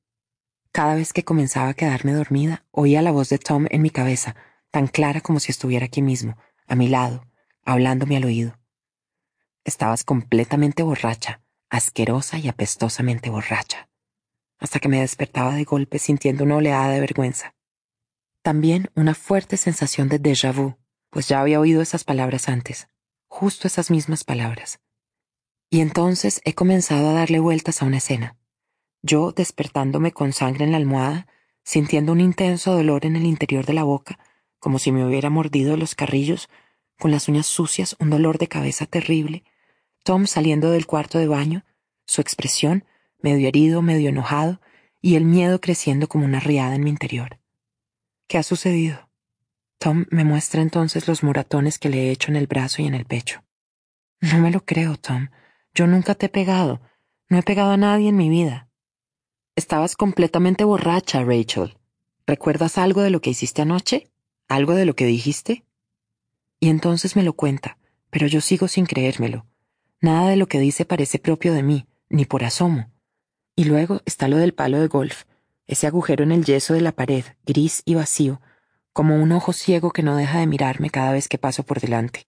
Cada 0.72 0.97
vez 0.97 1.12
que 1.12 1.22
comenzaba 1.22 1.69
a 1.69 1.74
quedarme 1.74 2.12
dormida, 2.12 2.65
oía 2.72 3.03
la 3.03 3.12
voz 3.12 3.28
de 3.28 3.38
Tom 3.38 3.67
en 3.70 3.81
mi 3.81 3.90
cabeza, 3.90 4.35
tan 4.72 4.88
clara 4.88 5.20
como 5.20 5.38
si 5.38 5.53
estuviera 5.53 5.86
aquí 5.86 6.03
mismo, 6.03 6.36
a 6.67 6.74
mi 6.74 6.88
lado, 6.88 7.24
hablándome 7.65 8.17
al 8.17 8.24
oído. 8.24 8.58
Estabas 9.62 10.03
completamente 10.03 10.83
borracha, 10.83 11.40
asquerosa 11.69 12.36
y 12.36 12.49
apestosamente 12.49 13.31
borracha, 13.31 13.88
hasta 14.58 14.81
que 14.81 14.88
me 14.88 15.03
despertaba 15.03 15.54
de 15.54 15.62
golpe 15.62 16.01
sintiendo 16.01 16.42
una 16.42 16.56
oleada 16.56 16.88
de 16.88 16.99
vergüenza. 16.99 17.54
También 18.42 18.90
una 18.97 19.15
fuerte 19.15 19.56
sensación 19.56 20.08
de 20.08 20.20
déjà 20.20 20.53
vu, 20.53 20.78
pues 21.10 21.28
ya 21.28 21.40
había 21.40 21.60
oído 21.60 21.81
esas 21.81 22.03
palabras 22.03 22.49
antes, 22.49 22.88
justo 23.28 23.69
esas 23.69 23.92
mismas 23.92 24.24
palabras. 24.24 24.81
Y 25.70 25.81
entonces 25.81 26.40
he 26.44 26.54
comenzado 26.54 27.08
a 27.08 27.12
darle 27.12 27.38
vueltas 27.38 27.81
a 27.81 27.86
una 27.86 27.99
escena. 27.99 28.36
Yo 29.03 29.33
despertándome 29.33 30.12
con 30.12 30.33
sangre 30.33 30.65
en 30.65 30.72
la 30.72 30.78
almohada, 30.78 31.28
sintiendo 31.62 32.12
un 32.12 32.20
intenso 32.20 32.74
dolor 32.74 33.06
en 33.06 33.17
el 33.17 33.24
interior 33.24 33.65
de 33.65 33.74
la 33.74 33.85
boca, 33.85 34.19
como 34.58 34.78
si 34.78 34.90
me 34.92 35.06
hubiera 35.06 35.31
mordido 35.31 35.76
los 35.76 35.94
carrillos, 35.94 36.49
con 36.99 37.12
las 37.12 37.28
uñas 37.28 37.47
sucias, 37.47 37.97
un 37.99 38.10
dolor 38.10 38.38
de 38.38 38.49
cabeza 38.49 38.85
terrible, 38.85 39.44
Tom 40.03 40.26
saliendo 40.26 40.70
del 40.70 40.86
cuarto 40.86 41.19
de 41.19 41.28
baño, 41.28 41.65
su 42.04 42.20
expresión, 42.20 42.85
medio 43.20 43.49
herido, 43.49 43.81
medio 43.81 44.08
enojado, 44.08 44.60
y 45.01 45.15
el 45.15 45.24
miedo 45.24 45.60
creciendo 45.60 46.08
como 46.08 46.24
una 46.24 46.40
riada 46.40 46.74
en 46.74 46.85
mi 46.85 46.90
interior. 46.90 47.38
¿Qué 48.26 48.38
ha 48.38 48.42
sucedido? 48.42 49.08
Tom 49.78 50.04
me 50.10 50.24
muestra 50.24 50.60
entonces 50.60 51.08
los 51.08 51.22
moratones 51.22 51.78
que 51.78 51.88
le 51.88 52.08
he 52.08 52.10
hecho 52.10 52.31
en 52.31 52.36
el 52.36 52.47
brazo 52.47 52.83
y 52.83 52.86
en 52.86 52.94
el 52.94 53.06
pecho. 53.06 53.42
No 54.20 54.38
me 54.40 54.51
lo 54.51 54.65
creo, 54.65 54.97
Tom. 54.97 55.28
Yo 55.80 55.86
nunca 55.86 56.14
te 56.14 56.26
he 56.26 56.28
pegado. 56.28 56.82
No 57.30 57.38
he 57.38 57.42
pegado 57.42 57.70
a 57.70 57.78
nadie 57.78 58.10
en 58.10 58.16
mi 58.18 58.28
vida. 58.28 58.68
Estabas 59.56 59.96
completamente 59.96 60.62
borracha, 60.62 61.24
Rachel. 61.24 61.78
¿Recuerdas 62.26 62.76
algo 62.76 63.00
de 63.00 63.08
lo 63.08 63.22
que 63.22 63.30
hiciste 63.30 63.62
anoche? 63.62 64.10
¿Algo 64.46 64.74
de 64.74 64.84
lo 64.84 64.94
que 64.94 65.06
dijiste? 65.06 65.64
Y 66.58 66.68
entonces 66.68 67.16
me 67.16 67.22
lo 67.22 67.32
cuenta, 67.32 67.78
pero 68.10 68.26
yo 68.26 68.42
sigo 68.42 68.68
sin 68.68 68.84
creérmelo. 68.84 69.46
Nada 70.02 70.28
de 70.28 70.36
lo 70.36 70.48
que 70.48 70.60
dice 70.60 70.84
parece 70.84 71.18
propio 71.18 71.54
de 71.54 71.62
mí, 71.62 71.86
ni 72.10 72.26
por 72.26 72.44
asomo. 72.44 72.90
Y 73.56 73.64
luego 73.64 74.02
está 74.04 74.28
lo 74.28 74.36
del 74.36 74.52
palo 74.52 74.80
de 74.80 74.88
golf, 74.88 75.24
ese 75.66 75.86
agujero 75.86 76.24
en 76.24 76.32
el 76.32 76.44
yeso 76.44 76.74
de 76.74 76.82
la 76.82 76.92
pared, 76.92 77.24
gris 77.46 77.80
y 77.86 77.94
vacío, 77.94 78.42
como 78.92 79.16
un 79.16 79.32
ojo 79.32 79.54
ciego 79.54 79.92
que 79.92 80.02
no 80.02 80.14
deja 80.14 80.40
de 80.40 80.46
mirarme 80.46 80.90
cada 80.90 81.12
vez 81.12 81.26
que 81.26 81.38
paso 81.38 81.62
por 81.62 81.80
delante, 81.80 82.26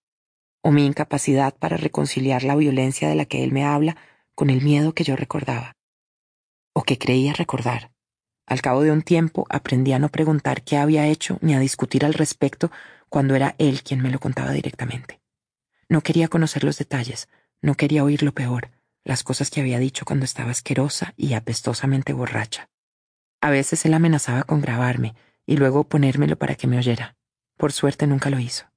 o 0.62 0.71
mi 0.71 0.87
incapacidad 0.87 1.55
para 1.55 1.77
reconciliar 1.77 2.45
la 2.45 2.57
violencia 2.57 3.09
de 3.09 3.17
la 3.17 3.27
que 3.27 3.45
él 3.45 3.53
me 3.53 3.65
habla 3.65 3.97
con 4.35 4.49
el 4.49 4.62
miedo 4.62 4.95
que 4.95 5.05
yo 5.05 5.17
recordaba, 5.17 5.77
o 6.73 6.85
que 6.85 6.99
creía 6.99 7.33
recordar. 7.35 7.93
Al 8.47 8.62
cabo 8.62 8.83
de 8.83 8.91
un 8.91 9.03
tiempo 9.03 9.47
aprendí 9.51 9.93
a 9.93 9.99
no 9.99 10.09
preguntar 10.09 10.62
qué 10.62 10.77
había 10.77 11.07
hecho 11.07 11.39
ni 11.43 11.55
a 11.55 11.61
discutir 11.61 12.05
al 12.05 12.15
respecto 12.15 12.71
cuando 13.09 13.35
era 13.35 13.55
él 13.59 13.83
quien 13.83 14.01
me 14.01 14.11
lo 14.11 14.19
contaba 14.19 14.53
directamente. 14.53 15.21
No 15.89 16.01
quería 16.01 16.28
conocer 16.28 16.65
los 16.65 16.78
detalles, 16.78 17.28
no 17.61 17.75
quería 17.75 18.05
oír 18.05 18.23
lo 18.23 18.33
peor, 18.33 18.71
las 19.05 19.23
cosas 19.23 19.51
que 19.51 19.61
había 19.61 19.78
dicho 19.78 20.05
cuando 20.05 20.25
estaba 20.25 20.51
asquerosa 20.51 21.12
y 21.17 21.35
apestosamente 21.35 22.12
borracha. 22.12 22.69
A 23.41 23.51
veces 23.51 23.85
él 23.85 23.95
amenazaba 23.95 24.45
con 24.45 24.61
grabarme 24.61 25.15
y 25.47 25.57
luego 25.57 25.85
ponérmelo 25.85 26.37
para 26.37 26.55
que 26.55 26.67
me 26.67 26.78
oyera. 26.78 27.17
Por 27.59 27.73
suerte 27.73 28.07
nunca 28.07 28.31
lo 28.31 28.39
hizo. 28.39 28.72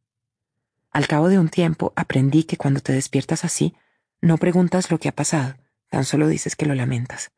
Al 0.96 1.10
cabo 1.10 1.28
de 1.28 1.38
un 1.38 1.50
tiempo 1.50 1.92
aprendí 1.98 2.46
que 2.46 2.56
cuando 2.56 2.80
te 2.80 2.94
despiertas 2.94 3.44
así, 3.44 3.76
no 4.22 4.38
preguntas 4.38 4.92
lo 4.92 4.98
que 4.98 5.10
ha 5.10 5.12
pasado, 5.12 5.58
tan 5.90 6.06
solo 6.06 6.30
dices 6.30 6.56
que 6.56 6.66
lo 6.66 6.74
lamentas. 6.74 7.34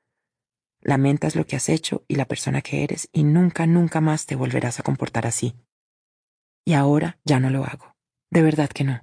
Lamentas 0.80 1.36
lo 1.36 1.48
que 1.48 1.56
has 1.56 1.68
hecho 1.68 2.06
y 2.08 2.18
la 2.18 2.26
persona 2.26 2.62
que 2.62 2.84
eres 2.84 3.10
y 3.12 3.24
nunca, 3.24 3.66
nunca 3.66 4.00
más 4.00 4.28
te 4.28 4.36
volverás 4.36 4.80
a 4.80 4.84
comportar 4.84 5.26
así. 5.26 5.56
Y 6.66 6.76
ahora 6.76 7.18
ya 7.26 7.40
no 7.40 7.50
lo 7.50 7.64
hago. 7.64 7.96
De 8.30 8.44
verdad 8.44 8.70
que 8.70 8.84
no. 8.84 9.02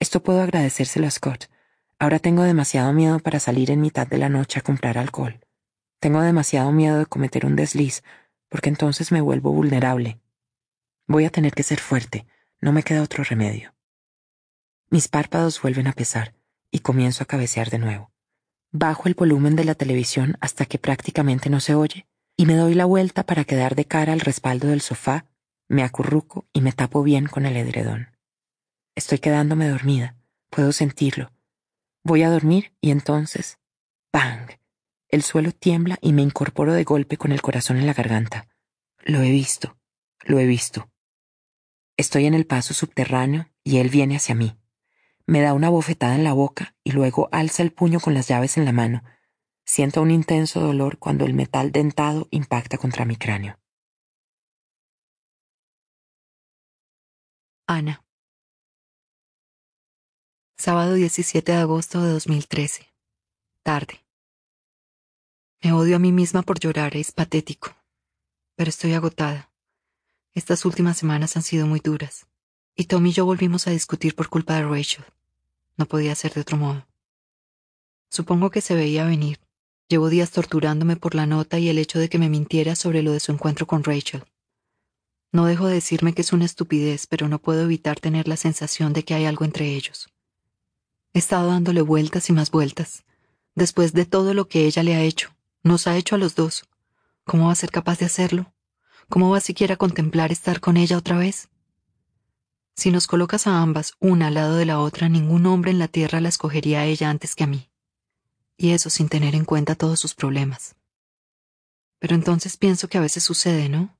Esto 0.00 0.22
puedo 0.22 0.40
agradecérselo 0.40 1.06
a 1.06 1.10
Scott, 1.10 1.50
Ahora 1.98 2.18
tengo 2.18 2.44
demasiado 2.44 2.94
miedo 2.94 3.18
para 3.18 3.40
salir 3.40 3.70
en 3.70 3.82
mitad 3.82 4.06
de 4.06 4.16
la 4.16 4.30
noche 4.30 4.58
a 4.58 4.62
comprar 4.62 4.96
alcohol. 4.96 5.40
Tengo 6.00 6.22
demasiado 6.22 6.72
miedo 6.72 6.98
de 6.98 7.04
cometer 7.04 7.44
un 7.44 7.56
desliz, 7.56 8.02
porque 8.48 8.70
entonces 8.70 9.12
me 9.12 9.20
vuelvo 9.20 9.52
vulnerable. 9.52 10.18
Voy 11.06 11.26
a 11.26 11.30
tener 11.30 11.52
que 11.52 11.62
ser 11.62 11.78
fuerte, 11.78 12.26
no 12.60 12.72
me 12.72 12.82
queda 12.82 13.02
otro 13.02 13.24
remedio. 13.24 13.74
Mis 14.90 15.08
párpados 15.08 15.60
vuelven 15.60 15.86
a 15.86 15.92
pesar 15.92 16.34
y 16.70 16.80
comienzo 16.80 17.24
a 17.24 17.26
cabecear 17.26 17.70
de 17.70 17.78
nuevo. 17.78 18.12
Bajo 18.70 19.08
el 19.08 19.14
volumen 19.14 19.56
de 19.56 19.64
la 19.64 19.74
televisión 19.74 20.36
hasta 20.40 20.66
que 20.66 20.78
prácticamente 20.78 21.50
no 21.50 21.60
se 21.60 21.74
oye 21.74 22.06
y 22.36 22.46
me 22.46 22.54
doy 22.54 22.74
la 22.74 22.84
vuelta 22.84 23.24
para 23.24 23.44
quedar 23.44 23.74
de 23.74 23.86
cara 23.86 24.12
al 24.12 24.20
respaldo 24.20 24.68
del 24.68 24.80
sofá, 24.80 25.26
me 25.68 25.82
acurruco 25.82 26.46
y 26.52 26.60
me 26.60 26.72
tapo 26.72 27.02
bien 27.02 27.26
con 27.26 27.46
el 27.46 27.56
edredón. 27.56 28.16
Estoy 28.94 29.18
quedándome 29.18 29.68
dormida, 29.68 30.16
puedo 30.50 30.72
sentirlo, 30.72 31.32
Voy 32.06 32.22
a 32.22 32.30
dormir 32.30 32.72
y 32.80 32.92
entonces, 32.92 33.58
¡bang! 34.12 34.48
El 35.08 35.24
suelo 35.24 35.50
tiembla 35.50 35.98
y 36.00 36.12
me 36.12 36.22
incorporo 36.22 36.72
de 36.72 36.84
golpe 36.84 37.16
con 37.16 37.32
el 37.32 37.42
corazón 37.42 37.78
en 37.78 37.86
la 37.86 37.94
garganta. 37.94 38.46
Lo 39.02 39.22
he 39.22 39.30
visto, 39.32 39.76
lo 40.22 40.38
he 40.38 40.46
visto. 40.46 40.88
Estoy 41.98 42.26
en 42.26 42.34
el 42.34 42.46
paso 42.46 42.74
subterráneo 42.74 43.48
y 43.64 43.78
él 43.78 43.88
viene 43.88 44.16
hacia 44.16 44.34
mí. 44.34 44.58
Me 45.26 45.40
da 45.40 45.54
una 45.54 45.70
bofetada 45.70 46.14
en 46.14 46.24
la 46.24 46.34
boca 46.34 46.76
y 46.84 46.92
luego 46.92 47.28
alza 47.32 47.62
el 47.62 47.72
puño 47.72 48.00
con 48.00 48.12
las 48.12 48.28
llaves 48.28 48.58
en 48.58 48.66
la 48.66 48.72
mano. 48.72 49.02
Siento 49.64 50.02
un 50.02 50.10
intenso 50.10 50.60
dolor 50.60 50.98
cuando 50.98 51.24
el 51.24 51.32
metal 51.32 51.72
dentado 51.72 52.28
impacta 52.30 52.76
contra 52.76 53.04
mi 53.04 53.16
cráneo. 53.16 53.58
Ana. 57.66 58.04
Sábado 60.58 60.94
17 60.94 61.50
de 61.50 61.58
agosto 61.58 62.02
de 62.02 62.12
2013. 62.12 62.92
Tarde. 63.62 64.04
Me 65.62 65.72
odio 65.72 65.96
a 65.96 65.98
mí 65.98 66.12
misma 66.12 66.42
por 66.42 66.60
llorar, 66.60 66.96
es 66.96 67.10
patético. 67.10 67.74
Pero 68.54 68.68
estoy 68.68 68.92
agotada. 68.92 69.50
Estas 70.36 70.66
últimas 70.66 70.98
semanas 70.98 71.34
han 71.38 71.42
sido 71.42 71.66
muy 71.66 71.80
duras. 71.80 72.26
Y 72.76 72.84
Tom 72.84 73.06
y 73.06 73.12
yo 73.12 73.24
volvimos 73.24 73.66
a 73.66 73.70
discutir 73.70 74.14
por 74.14 74.28
culpa 74.28 74.56
de 74.56 74.64
Rachel. 74.64 75.02
No 75.78 75.86
podía 75.86 76.14
ser 76.14 76.34
de 76.34 76.42
otro 76.42 76.58
modo. 76.58 76.86
Supongo 78.10 78.50
que 78.50 78.60
se 78.60 78.74
veía 78.74 79.06
venir. 79.06 79.40
Llevo 79.88 80.10
días 80.10 80.32
torturándome 80.32 80.96
por 80.96 81.14
la 81.14 81.24
nota 81.24 81.58
y 81.58 81.70
el 81.70 81.78
hecho 81.78 81.98
de 81.98 82.10
que 82.10 82.18
me 82.18 82.28
mintiera 82.28 82.76
sobre 82.76 83.02
lo 83.02 83.12
de 83.12 83.20
su 83.20 83.32
encuentro 83.32 83.66
con 83.66 83.82
Rachel. 83.82 84.24
No 85.32 85.46
dejo 85.46 85.68
de 85.68 85.76
decirme 85.76 86.12
que 86.12 86.20
es 86.20 86.34
una 86.34 86.44
estupidez, 86.44 87.06
pero 87.06 87.28
no 87.28 87.38
puedo 87.38 87.62
evitar 87.62 87.98
tener 87.98 88.28
la 88.28 88.36
sensación 88.36 88.92
de 88.92 89.04
que 89.04 89.14
hay 89.14 89.24
algo 89.24 89.46
entre 89.46 89.74
ellos. 89.74 90.10
He 91.14 91.18
estado 91.18 91.48
dándole 91.48 91.80
vueltas 91.80 92.28
y 92.28 92.34
más 92.34 92.50
vueltas. 92.50 93.04
Después 93.54 93.94
de 93.94 94.04
todo 94.04 94.34
lo 94.34 94.48
que 94.48 94.66
ella 94.66 94.82
le 94.82 94.96
ha 94.96 95.02
hecho, 95.02 95.34
nos 95.62 95.86
ha 95.86 95.96
hecho 95.96 96.14
a 96.14 96.18
los 96.18 96.34
dos. 96.34 96.68
¿Cómo 97.24 97.46
va 97.46 97.52
a 97.52 97.56
ser 97.56 97.70
capaz 97.70 98.00
de 98.00 98.04
hacerlo? 98.04 98.52
¿Cómo 99.08 99.30
va 99.30 99.40
siquiera 99.40 99.74
a 99.74 99.78
contemplar 99.78 100.32
estar 100.32 100.60
con 100.60 100.76
ella 100.76 100.98
otra 100.98 101.16
vez? 101.16 101.48
Si 102.74 102.90
nos 102.90 103.06
colocas 103.06 103.46
a 103.46 103.62
ambas 103.62 103.94
una 104.00 104.26
al 104.26 104.34
lado 104.34 104.56
de 104.56 104.66
la 104.66 104.80
otra, 104.80 105.08
ningún 105.08 105.46
hombre 105.46 105.70
en 105.70 105.78
la 105.78 105.88
tierra 105.88 106.20
la 106.20 106.28
escogería 106.28 106.80
a 106.80 106.84
ella 106.86 107.08
antes 107.08 107.36
que 107.36 107.44
a 107.44 107.46
mí. 107.46 107.70
Y 108.56 108.72
eso 108.72 108.90
sin 108.90 109.08
tener 109.08 109.34
en 109.36 109.44
cuenta 109.44 109.76
todos 109.76 110.00
sus 110.00 110.14
problemas. 110.14 110.74
Pero 112.00 112.16
entonces 112.16 112.56
pienso 112.56 112.88
que 112.88 112.98
a 112.98 113.00
veces 113.00 113.22
sucede, 113.22 113.68
¿no? 113.68 113.96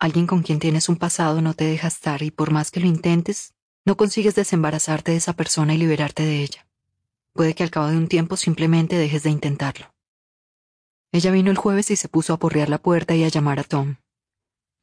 Alguien 0.00 0.26
con 0.26 0.42
quien 0.42 0.58
tienes 0.58 0.88
un 0.88 0.96
pasado 0.96 1.40
no 1.40 1.54
te 1.54 1.64
deja 1.64 1.88
estar 1.88 2.22
y 2.22 2.30
por 2.30 2.50
más 2.50 2.70
que 2.70 2.80
lo 2.80 2.86
intentes, 2.86 3.54
no 3.84 3.96
consigues 3.96 4.34
desembarazarte 4.34 5.12
de 5.12 5.18
esa 5.18 5.34
persona 5.34 5.72
y 5.74 5.78
liberarte 5.78 6.24
de 6.24 6.42
ella. 6.42 6.66
Puede 7.32 7.54
que 7.54 7.62
al 7.62 7.70
cabo 7.70 7.86
de 7.86 7.96
un 7.96 8.08
tiempo 8.08 8.36
simplemente 8.36 8.96
dejes 8.96 9.22
de 9.22 9.30
intentarlo. 9.30 9.94
Ella 11.12 11.30
vino 11.30 11.50
el 11.50 11.56
jueves 11.56 11.90
y 11.90 11.96
se 11.96 12.08
puso 12.08 12.34
a 12.34 12.38
porrear 12.38 12.68
la 12.68 12.78
puerta 12.78 13.14
y 13.14 13.24
a 13.24 13.28
llamar 13.28 13.60
a 13.60 13.64
Tom. 13.64 13.96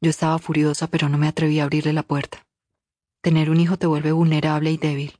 Yo 0.00 0.10
estaba 0.10 0.38
furiosa, 0.38 0.86
pero 0.86 1.08
no 1.08 1.18
me 1.18 1.28
atreví 1.28 1.60
a 1.60 1.64
abrirle 1.64 1.92
la 1.92 2.02
puerta. 2.02 2.46
Tener 3.22 3.50
un 3.50 3.60
hijo 3.60 3.76
te 3.76 3.86
vuelve 3.86 4.12
vulnerable 4.12 4.70
y 4.70 4.76
débil. 4.76 5.18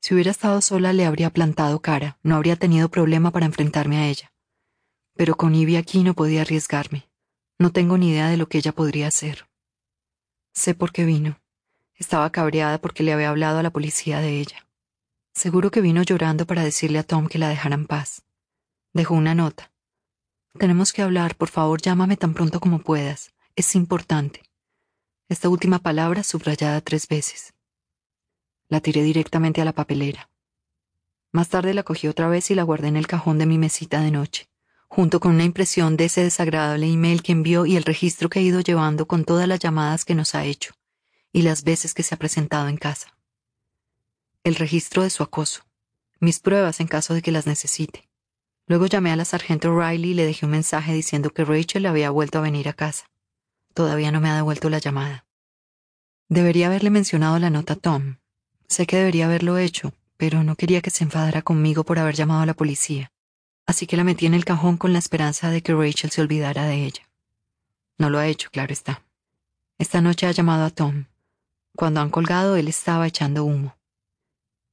Si 0.00 0.14
hubiera 0.14 0.30
estado 0.30 0.60
sola 0.60 0.92
le 0.92 1.06
habría 1.06 1.30
plantado 1.30 1.80
cara, 1.80 2.18
no 2.22 2.36
habría 2.36 2.56
tenido 2.56 2.88
problema 2.88 3.30
para 3.30 3.46
enfrentarme 3.46 3.96
a 3.96 4.06
ella. 4.06 4.32
Pero 5.14 5.36
con 5.36 5.54
Ivy 5.54 5.76
aquí 5.76 6.04
no 6.04 6.14
podía 6.14 6.42
arriesgarme. 6.42 7.08
No 7.58 7.72
tengo 7.72 7.96
ni 7.96 8.10
idea 8.10 8.28
de 8.28 8.36
lo 8.36 8.48
que 8.48 8.58
ella 8.58 8.72
podría 8.72 9.08
hacer. 9.08 9.48
Sé 10.52 10.74
por 10.74 10.92
qué 10.92 11.04
vino. 11.04 11.40
Estaba 11.94 12.30
cabreada 12.30 12.78
porque 12.78 13.02
le 13.02 13.12
había 13.12 13.30
hablado 13.30 13.58
a 13.58 13.62
la 13.62 13.70
policía 13.70 14.20
de 14.20 14.38
ella. 14.38 14.68
Seguro 15.34 15.70
que 15.70 15.80
vino 15.80 16.02
llorando 16.02 16.46
para 16.46 16.62
decirle 16.62 16.98
a 16.98 17.02
Tom 17.02 17.26
que 17.26 17.38
la 17.38 17.48
dejara 17.48 17.74
en 17.74 17.86
paz. 17.86 18.22
Dejó 18.92 19.14
una 19.14 19.34
nota. 19.34 19.72
Tenemos 20.58 20.92
que 20.92 21.02
hablar, 21.02 21.36
por 21.36 21.48
favor, 21.48 21.80
llámame 21.80 22.16
tan 22.16 22.34
pronto 22.34 22.60
como 22.60 22.78
puedas. 22.78 23.34
Es 23.56 23.74
importante. 23.74 24.42
Esta 25.30 25.48
última 25.48 25.78
palabra 25.78 26.22
subrayada 26.22 26.82
tres 26.82 27.08
veces. 27.08 27.54
La 28.68 28.82
tiré 28.82 29.02
directamente 29.02 29.62
a 29.62 29.64
la 29.64 29.72
papelera. 29.72 30.28
Más 31.32 31.48
tarde 31.48 31.72
la 31.72 31.82
cogí 31.82 32.06
otra 32.06 32.28
vez 32.28 32.50
y 32.50 32.54
la 32.54 32.64
guardé 32.64 32.88
en 32.88 32.98
el 32.98 33.06
cajón 33.06 33.38
de 33.38 33.46
mi 33.46 33.56
mesita 33.56 34.02
de 34.02 34.10
noche, 34.10 34.50
junto 34.88 35.20
con 35.20 35.32
una 35.32 35.44
impresión 35.44 35.96
de 35.96 36.04
ese 36.04 36.22
desagradable 36.22 36.86
email 36.86 37.22
que 37.22 37.32
envió 37.32 37.64
y 37.64 37.76
el 37.76 37.84
registro 37.84 38.28
que 38.28 38.40
he 38.40 38.42
ido 38.42 38.60
llevando 38.60 39.06
con 39.06 39.24
todas 39.24 39.48
las 39.48 39.58
llamadas 39.58 40.04
que 40.04 40.14
nos 40.14 40.34
ha 40.34 40.44
hecho 40.44 40.74
y 41.32 41.40
las 41.40 41.64
veces 41.64 41.94
que 41.94 42.02
se 42.02 42.14
ha 42.14 42.18
presentado 42.18 42.68
en 42.68 42.76
casa. 42.76 43.16
El 44.44 44.56
registro 44.56 45.02
de 45.02 45.08
su 45.08 45.22
acoso, 45.22 45.62
mis 46.20 46.40
pruebas 46.40 46.78
en 46.80 46.88
caso 46.88 47.14
de 47.14 47.22
que 47.22 47.32
las 47.32 47.46
necesite. 47.46 48.06
Luego 48.66 48.84
llamé 48.84 49.12
a 49.12 49.16
la 49.16 49.24
sargento 49.24 49.74
Riley 49.74 50.10
y 50.10 50.14
le 50.14 50.26
dejé 50.26 50.44
un 50.44 50.52
mensaje 50.52 50.92
diciendo 50.92 51.30
que 51.30 51.46
Rachel 51.46 51.86
había 51.86 52.10
vuelto 52.10 52.36
a 52.36 52.42
venir 52.42 52.68
a 52.68 52.74
casa. 52.74 53.06
Todavía 53.76 54.10
no 54.10 54.22
me 54.22 54.30
ha 54.30 54.36
devuelto 54.36 54.70
la 54.70 54.78
llamada. 54.78 55.26
Debería 56.30 56.68
haberle 56.68 56.88
mencionado 56.88 57.38
la 57.38 57.50
nota 57.50 57.74
a 57.74 57.76
Tom. 57.76 58.16
Sé 58.68 58.86
que 58.86 58.96
debería 58.96 59.26
haberlo 59.26 59.58
hecho, 59.58 59.92
pero 60.16 60.42
no 60.42 60.56
quería 60.56 60.80
que 60.80 60.88
se 60.88 61.04
enfadara 61.04 61.42
conmigo 61.42 61.84
por 61.84 61.98
haber 61.98 62.14
llamado 62.14 62.40
a 62.40 62.46
la 62.46 62.54
policía. 62.54 63.12
Así 63.66 63.86
que 63.86 63.98
la 63.98 64.02
metí 64.02 64.24
en 64.24 64.32
el 64.32 64.46
cajón 64.46 64.78
con 64.78 64.94
la 64.94 64.98
esperanza 64.98 65.50
de 65.50 65.62
que 65.62 65.74
Rachel 65.74 66.10
se 66.10 66.22
olvidara 66.22 66.64
de 66.64 66.86
ella. 66.86 67.06
No 67.98 68.08
lo 68.08 68.18
ha 68.18 68.26
hecho, 68.26 68.48
claro 68.50 68.72
está. 68.72 69.02
Esta 69.76 70.00
noche 70.00 70.26
ha 70.26 70.32
llamado 70.32 70.64
a 70.64 70.70
Tom. 70.70 71.04
Cuando 71.76 72.00
han 72.00 72.08
colgado, 72.08 72.56
él 72.56 72.68
estaba 72.68 73.06
echando 73.06 73.44
humo. 73.44 73.76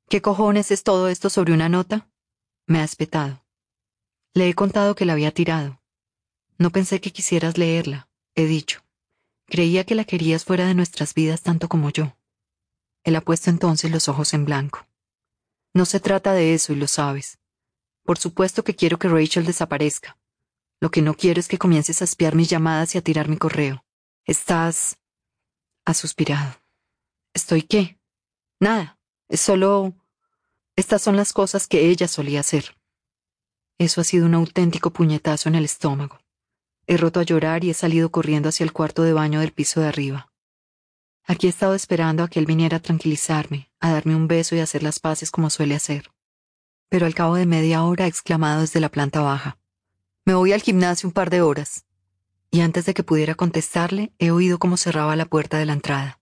¿Qué 0.07 0.21
cojones 0.21 0.71
es 0.71 0.83
todo 0.83 1.09
esto 1.09 1.29
sobre 1.29 1.51
una 1.51 1.67
nota? 1.67 2.07
Me 2.67 2.79
ha 2.79 2.85
espetado. 2.85 3.43
Le 4.33 4.47
he 4.47 4.53
contado 4.53 4.95
que 4.95 5.03
la 5.03 5.11
había 5.11 5.33
tirado. 5.33 5.81
No 6.57 6.69
pensé 6.69 7.01
que 7.01 7.11
quisieras 7.11 7.57
leerla, 7.57 8.07
he 8.33 8.45
dicho. 8.45 8.82
Creía 9.53 9.83
que 9.83 9.93
la 9.93 10.03
querías 10.03 10.45
fuera 10.45 10.65
de 10.65 10.73
nuestras 10.73 11.13
vidas 11.13 11.43
tanto 11.43 11.69
como 11.69 11.91
yo. 11.91 12.17
Él 13.03 13.15
ha 13.15 13.21
puesto 13.21 13.51
entonces 13.51 13.91
los 13.91 14.09
ojos 14.09 14.33
en 14.33 14.45
blanco. 14.45 14.87
No 15.75 15.85
se 15.85 15.99
trata 15.99 16.33
de 16.33 16.55
eso 16.55 16.73
y 16.73 16.75
lo 16.75 16.87
sabes. 16.87 17.37
Por 18.03 18.17
supuesto 18.17 18.63
que 18.63 18.75
quiero 18.75 18.97
que 18.97 19.09
Rachel 19.09 19.45
desaparezca. 19.45 20.17
Lo 20.79 20.89
que 20.89 21.03
no 21.03 21.13
quiero 21.13 21.39
es 21.39 21.47
que 21.47 21.59
comiences 21.59 22.01
a 22.01 22.05
espiar 22.05 22.33
mis 22.33 22.49
llamadas 22.49 22.95
y 22.95 22.97
a 22.97 23.03
tirar 23.03 23.29
mi 23.29 23.37
correo. 23.37 23.85
Estás... 24.25 24.97
Ha 25.85 25.93
suspirado. 25.93 26.59
¿Estoy 27.35 27.61
qué? 27.61 27.99
Nada. 28.59 28.97
Es 29.29 29.41
solo... 29.41 29.93
Estas 30.75 31.03
son 31.03 31.15
las 31.15 31.31
cosas 31.31 31.67
que 31.67 31.91
ella 31.91 32.07
solía 32.07 32.39
hacer. 32.39 32.75
Eso 33.77 34.01
ha 34.01 34.03
sido 34.03 34.25
un 34.25 34.33
auténtico 34.33 34.89
puñetazo 34.89 35.47
en 35.47 35.53
el 35.53 35.65
estómago. 35.65 36.22
He 36.85 36.97
roto 36.97 37.21
a 37.21 37.23
llorar 37.23 37.63
y 37.63 37.69
he 37.69 37.73
salido 37.73 38.11
corriendo 38.11 38.49
hacia 38.49 38.65
el 38.65 38.73
cuarto 38.73 39.03
de 39.03 39.13
baño 39.13 39.39
del 39.39 39.53
piso 39.53 39.79
de 39.79 39.87
arriba. 39.87 40.29
Aquí 41.25 41.47
he 41.47 41.49
estado 41.49 41.75
esperando 41.75 42.23
a 42.23 42.27
que 42.27 42.39
él 42.39 42.45
viniera 42.45 42.77
a 42.77 42.81
tranquilizarme, 42.81 43.71
a 43.79 43.91
darme 43.93 44.15
un 44.15 44.27
beso 44.27 44.55
y 44.55 44.59
a 44.59 44.63
hacer 44.63 44.83
las 44.83 44.99
paces 44.99 45.31
como 45.31 45.49
suele 45.49 45.75
hacer. 45.75 46.11
Pero 46.89 47.05
al 47.05 47.15
cabo 47.15 47.35
de 47.35 47.45
media 47.45 47.83
hora 47.83 48.05
ha 48.05 48.07
exclamado 48.09 48.61
desde 48.61 48.81
la 48.81 48.89
planta 48.89 49.21
baja. 49.21 49.57
Me 50.25 50.33
voy 50.33 50.51
al 50.51 50.61
gimnasio 50.61 51.07
un 51.07 51.13
par 51.13 51.29
de 51.29 51.41
horas. 51.41 51.85
Y 52.51 52.59
antes 52.59 52.85
de 52.85 52.93
que 52.93 53.03
pudiera 53.03 53.35
contestarle, 53.35 54.11
he 54.19 54.31
oído 54.31 54.59
cómo 54.59 54.75
cerraba 54.75 55.15
la 55.15 55.25
puerta 55.25 55.57
de 55.57 55.65
la 55.65 55.73
entrada. 55.73 56.19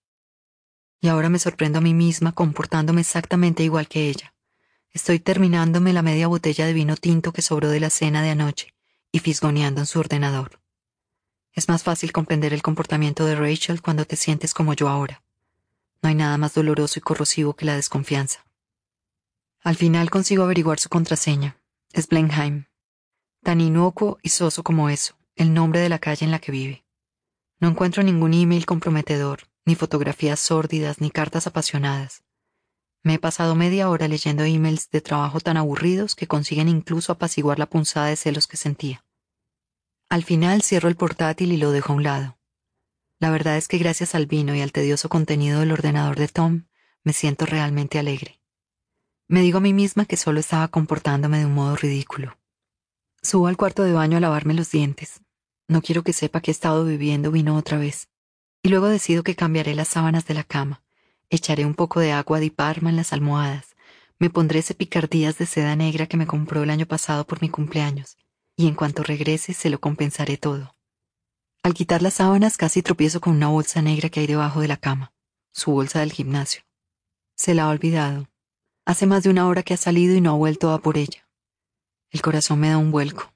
Y 1.01 1.07
ahora 1.07 1.29
me 1.29 1.39
sorprendo 1.39 1.79
a 1.79 1.81
mí 1.81 1.95
misma 1.95 2.33
comportándome 2.33 3.01
exactamente 3.01 3.63
igual 3.63 3.87
que 3.87 4.09
ella. 4.09 4.35
Estoy 4.91 5.19
terminándome 5.19 5.91
la 5.91 6.03
media 6.03 6.27
botella 6.27 6.67
de 6.67 6.73
vino 6.73 6.95
tinto 6.95 7.33
que 7.33 7.41
sobró 7.41 7.69
de 7.69 7.79
la 7.79 7.89
cena 7.89 8.21
de 8.21 8.29
anoche 8.29 8.75
y 9.11 9.19
fisgoneando 9.19 9.81
en 9.81 9.87
su 9.87 9.99
ordenador. 9.99 10.59
Es 11.53 11.67
más 11.67 11.83
fácil 11.83 12.11
comprender 12.11 12.53
el 12.53 12.61
comportamiento 12.61 13.25
de 13.25 13.35
Rachel 13.35 13.81
cuando 13.81 14.05
te 14.05 14.15
sientes 14.15 14.53
como 14.53 14.73
yo 14.73 14.87
ahora. 14.87 15.21
No 16.01 16.09
hay 16.09 16.15
nada 16.15 16.37
más 16.37 16.53
doloroso 16.53 16.99
y 16.99 17.01
corrosivo 17.01 17.55
que 17.55 17.65
la 17.65 17.75
desconfianza. 17.75 18.45
Al 19.61 19.75
final 19.75 20.09
consigo 20.09 20.43
averiguar 20.43 20.79
su 20.79 20.89
contraseña. 20.89 21.57
Es 21.91 22.07
Blenheim. 22.07 22.65
Tan 23.43 23.61
inocuo 23.61 24.17
y 24.21 24.29
soso 24.29 24.63
como 24.63 24.89
eso, 24.89 25.17
el 25.35 25.53
nombre 25.53 25.81
de 25.81 25.89
la 25.89 25.99
calle 25.99 26.25
en 26.25 26.31
la 26.31 26.39
que 26.39 26.51
vive. 26.51 26.85
No 27.59 27.67
encuentro 27.67 28.01
ningún 28.01 28.33
email 28.33 28.65
comprometedor, 28.65 29.41
ni 29.65 29.75
fotografías 29.75 30.39
sórdidas, 30.39 31.01
ni 31.01 31.11
cartas 31.11 31.47
apasionadas. 31.47 32.23
Me 33.03 33.15
he 33.15 33.19
pasado 33.19 33.55
media 33.55 33.89
hora 33.89 34.07
leyendo 34.07 34.43
emails 34.43 34.89
de 34.91 35.01
trabajo 35.01 35.39
tan 35.39 35.57
aburridos 35.57 36.15
que 36.15 36.27
consiguen 36.27 36.69
incluso 36.69 37.11
apaciguar 37.11 37.57
la 37.57 37.65
punzada 37.65 38.07
de 38.07 38.15
celos 38.15 38.45
que 38.45 38.57
sentía. 38.57 39.03
Al 40.07 40.23
final 40.23 40.61
cierro 40.61 40.87
el 40.87 40.95
portátil 40.95 41.51
y 41.51 41.57
lo 41.57 41.71
dejo 41.71 41.93
a 41.93 41.95
un 41.95 42.03
lado. 42.03 42.37
La 43.17 43.31
verdad 43.31 43.57
es 43.57 43.67
que 43.67 43.79
gracias 43.79 44.13
al 44.13 44.27
vino 44.27 44.53
y 44.55 44.61
al 44.61 44.71
tedioso 44.71 45.09
contenido 45.09 45.61
del 45.61 45.71
ordenador 45.71 46.17
de 46.17 46.27
Tom, 46.27 46.65
me 47.03 47.13
siento 47.13 47.47
realmente 47.47 47.97
alegre. 47.97 48.39
Me 49.27 49.41
digo 49.41 49.57
a 49.57 49.61
mí 49.61 49.73
misma 49.73 50.05
que 50.05 50.17
solo 50.17 50.39
estaba 50.39 50.67
comportándome 50.67 51.39
de 51.39 51.45
un 51.45 51.53
modo 51.53 51.75
ridículo. 51.75 52.37
Subo 53.23 53.47
al 53.47 53.57
cuarto 53.57 53.83
de 53.83 53.93
baño 53.93 54.17
a 54.17 54.19
lavarme 54.19 54.53
los 54.53 54.69
dientes. 54.69 55.21
No 55.67 55.81
quiero 55.81 56.03
que 56.03 56.13
sepa 56.13 56.41
que 56.41 56.51
he 56.51 56.53
estado 56.53 56.85
bebiendo 56.85 57.31
vino 57.31 57.55
otra 57.55 57.77
vez. 57.77 58.09
Y 58.61 58.69
luego 58.69 58.89
decido 58.89 59.23
que 59.23 59.35
cambiaré 59.35 59.73
las 59.73 59.87
sábanas 59.87 60.25
de 60.25 60.33
la 60.33 60.43
cama 60.43 60.83
Echaré 61.33 61.65
un 61.65 61.75
poco 61.75 62.01
de 62.01 62.11
agua 62.11 62.41
de 62.41 62.51
Parma 62.51 62.89
en 62.89 62.97
las 62.97 63.13
almohadas. 63.13 63.77
Me 64.19 64.29
pondré 64.29 64.59
ese 64.59 64.75
picardías 64.75 65.37
de 65.37 65.45
seda 65.45 65.77
negra 65.77 66.05
que 66.05 66.17
me 66.17 66.27
compró 66.27 66.61
el 66.61 66.69
año 66.69 66.85
pasado 66.85 67.25
por 67.25 67.41
mi 67.41 67.47
cumpleaños, 67.47 68.17
y 68.57 68.67
en 68.67 68.75
cuanto 68.75 69.01
regrese 69.01 69.53
se 69.53 69.69
lo 69.69 69.79
compensaré 69.79 70.35
todo. 70.35 70.75
Al 71.63 71.73
quitar 71.73 72.01
las 72.01 72.15
sábanas 72.15 72.57
casi 72.57 72.81
tropiezo 72.81 73.21
con 73.21 73.33
una 73.33 73.47
bolsa 73.47 73.81
negra 73.81 74.09
que 74.09 74.19
hay 74.19 74.27
debajo 74.27 74.59
de 74.59 74.67
la 74.67 74.75
cama, 74.75 75.13
su 75.53 75.71
bolsa 75.71 76.01
del 76.01 76.11
gimnasio. 76.11 76.63
Se 77.37 77.53
la 77.53 77.63
ha 77.63 77.69
olvidado. 77.69 78.27
Hace 78.85 79.05
más 79.05 79.23
de 79.23 79.29
una 79.29 79.47
hora 79.47 79.63
que 79.63 79.73
ha 79.73 79.77
salido 79.77 80.13
y 80.15 80.19
no 80.19 80.31
ha 80.31 80.37
vuelto 80.37 80.71
a 80.71 80.81
por 80.81 80.97
ella. 80.97 81.29
El 82.09 82.21
corazón 82.21 82.59
me 82.59 82.71
da 82.71 82.77
un 82.77 82.91
vuelco. 82.91 83.33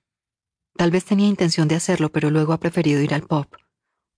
Tal 0.76 0.92
vez 0.92 1.06
tenía 1.06 1.28
intención 1.28 1.70
de 1.70 1.76
hacerlo, 1.76 2.12
pero 2.12 2.30
luego 2.30 2.52
ha 2.52 2.60
preferido 2.60 3.02
ir 3.02 3.14
al 3.14 3.22
pop. 3.22 3.56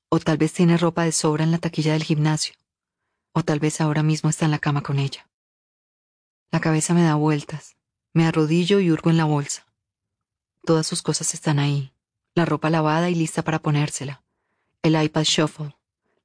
O 0.09 0.19
tal 0.19 0.37
vez 0.37 0.51
tiene 0.51 0.77
ropa 0.77 1.03
de 1.03 1.11
sobra 1.11 1.43
en 1.43 1.51
la 1.51 1.59
taquilla 1.59 1.93
del 1.93 2.03
gimnasio. 2.03 2.55
O 3.37 3.43
tal 3.43 3.59
vez 3.59 3.81
ahora 3.81 4.01
mismo 4.01 4.31
está 4.31 4.45
en 4.45 4.51
la 4.51 4.57
cama 4.57 4.81
con 4.81 4.97
ella. 4.97 5.29
La 6.49 6.59
cabeza 6.59 6.95
me 6.95 7.03
da 7.03 7.13
vueltas. 7.13 7.77
Me 8.11 8.25
arrodillo 8.25 8.79
y 8.79 8.89
hurgo 8.89 9.11
en 9.11 9.17
la 9.17 9.25
bolsa. 9.25 9.67
Todas 10.65 10.87
sus 10.87 11.03
cosas 11.03 11.35
están 11.35 11.59
ahí. 11.59 11.93
La 12.33 12.45
ropa 12.45 12.71
lavada 12.71 13.11
y 13.11 13.13
lista 13.13 13.43
para 13.43 13.59
ponérsela. 13.59 14.23
El 14.81 14.99
iPad 14.99 15.23
Shuffle. 15.23 15.75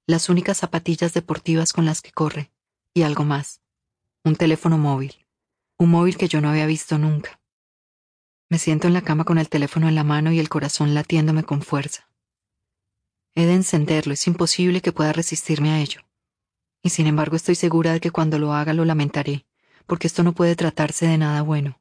Las 0.07 0.31
únicas 0.31 0.57
zapatillas 0.57 1.12
deportivas 1.12 1.75
con 1.75 1.85
las 1.85 2.01
que 2.01 2.12
corre. 2.12 2.51
Y 2.95 3.03
algo 3.03 3.27
más. 3.27 3.61
Un 4.25 4.35
teléfono 4.35 4.78
móvil. 4.78 5.27
Un 5.77 5.91
móvil 5.91 6.17
que 6.17 6.28
yo 6.28 6.41
no 6.41 6.49
había 6.49 6.65
visto 6.65 6.97
nunca. 6.97 7.43
Me 8.49 8.59
siento 8.59 8.87
en 8.87 8.95
la 8.95 9.03
cama 9.03 9.25
con 9.25 9.37
el 9.37 9.51
teléfono 9.51 9.87
en 9.87 9.97
la 9.97 10.05
mano 10.05 10.33
y 10.33 10.39
el 10.39 10.49
corazón 10.49 10.95
latiéndome 10.95 11.45
con 11.45 11.61
fuerza. 11.61 12.09
He 13.35 13.45
de 13.45 13.53
encenderlo, 13.53 14.15
es 14.15 14.27
imposible 14.27 14.81
que 14.81 14.93
pueda 14.93 15.12
resistirme 15.12 15.73
a 15.73 15.81
ello. 15.81 16.01
Y 16.82 16.90
sin 16.90 17.06
embargo 17.06 17.36
estoy 17.36 17.54
segura 17.54 17.92
de 17.92 18.00
que 18.00 18.10
cuando 18.10 18.38
lo 18.38 18.52
haga 18.52 18.74
lo 18.74 18.84
lamentaré, 18.84 19.47
porque 19.86 20.06
esto 20.06 20.22
no 20.22 20.32
puede 20.32 20.56
tratarse 20.56 21.06
de 21.06 21.18
nada 21.18 21.42
bueno. 21.42 21.81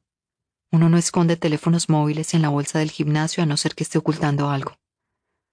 Uno 0.70 0.88
no 0.88 0.96
esconde 0.96 1.36
teléfonos 1.36 1.88
móviles 1.88 2.34
en 2.34 2.42
la 2.42 2.48
bolsa 2.48 2.78
del 2.78 2.90
gimnasio 2.90 3.42
a 3.42 3.46
no 3.46 3.56
ser 3.56 3.74
que 3.74 3.84
esté 3.84 3.98
ocultando 3.98 4.48
algo. 4.48 4.78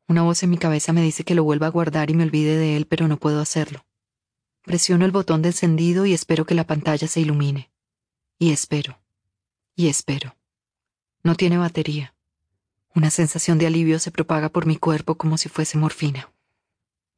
Una 0.07 0.23
voz 0.23 0.41
en 0.43 0.49
mi 0.49 0.57
cabeza 0.57 0.93
me 0.93 1.01
dice 1.01 1.23
que 1.23 1.35
lo 1.35 1.43
vuelva 1.43 1.67
a 1.67 1.71
guardar 1.71 2.09
y 2.09 2.13
me 2.13 2.23
olvide 2.23 2.57
de 2.57 2.77
él, 2.77 2.85
pero 2.87 3.07
no 3.07 3.17
puedo 3.17 3.41
hacerlo. 3.41 3.85
Presiono 4.63 5.05
el 5.05 5.11
botón 5.11 5.41
de 5.41 5.49
encendido 5.49 6.05
y 6.05 6.13
espero 6.13 6.45
que 6.45 6.55
la 6.55 6.65
pantalla 6.65 7.07
se 7.07 7.19
ilumine. 7.19 7.69
Y 8.37 8.51
espero. 8.51 8.99
Y 9.75 9.87
espero. 9.87 10.35
No 11.21 11.35
tiene 11.35 11.57
batería. 11.57 12.15
Una 12.95 13.09
sensación 13.09 13.57
de 13.57 13.67
alivio 13.67 13.99
se 13.99 14.11
propaga 14.11 14.49
por 14.49 14.65
mi 14.65 14.77
cuerpo 14.77 15.15
como 15.15 15.37
si 15.37 15.49
fuese 15.49 15.77
morfina. 15.77 16.31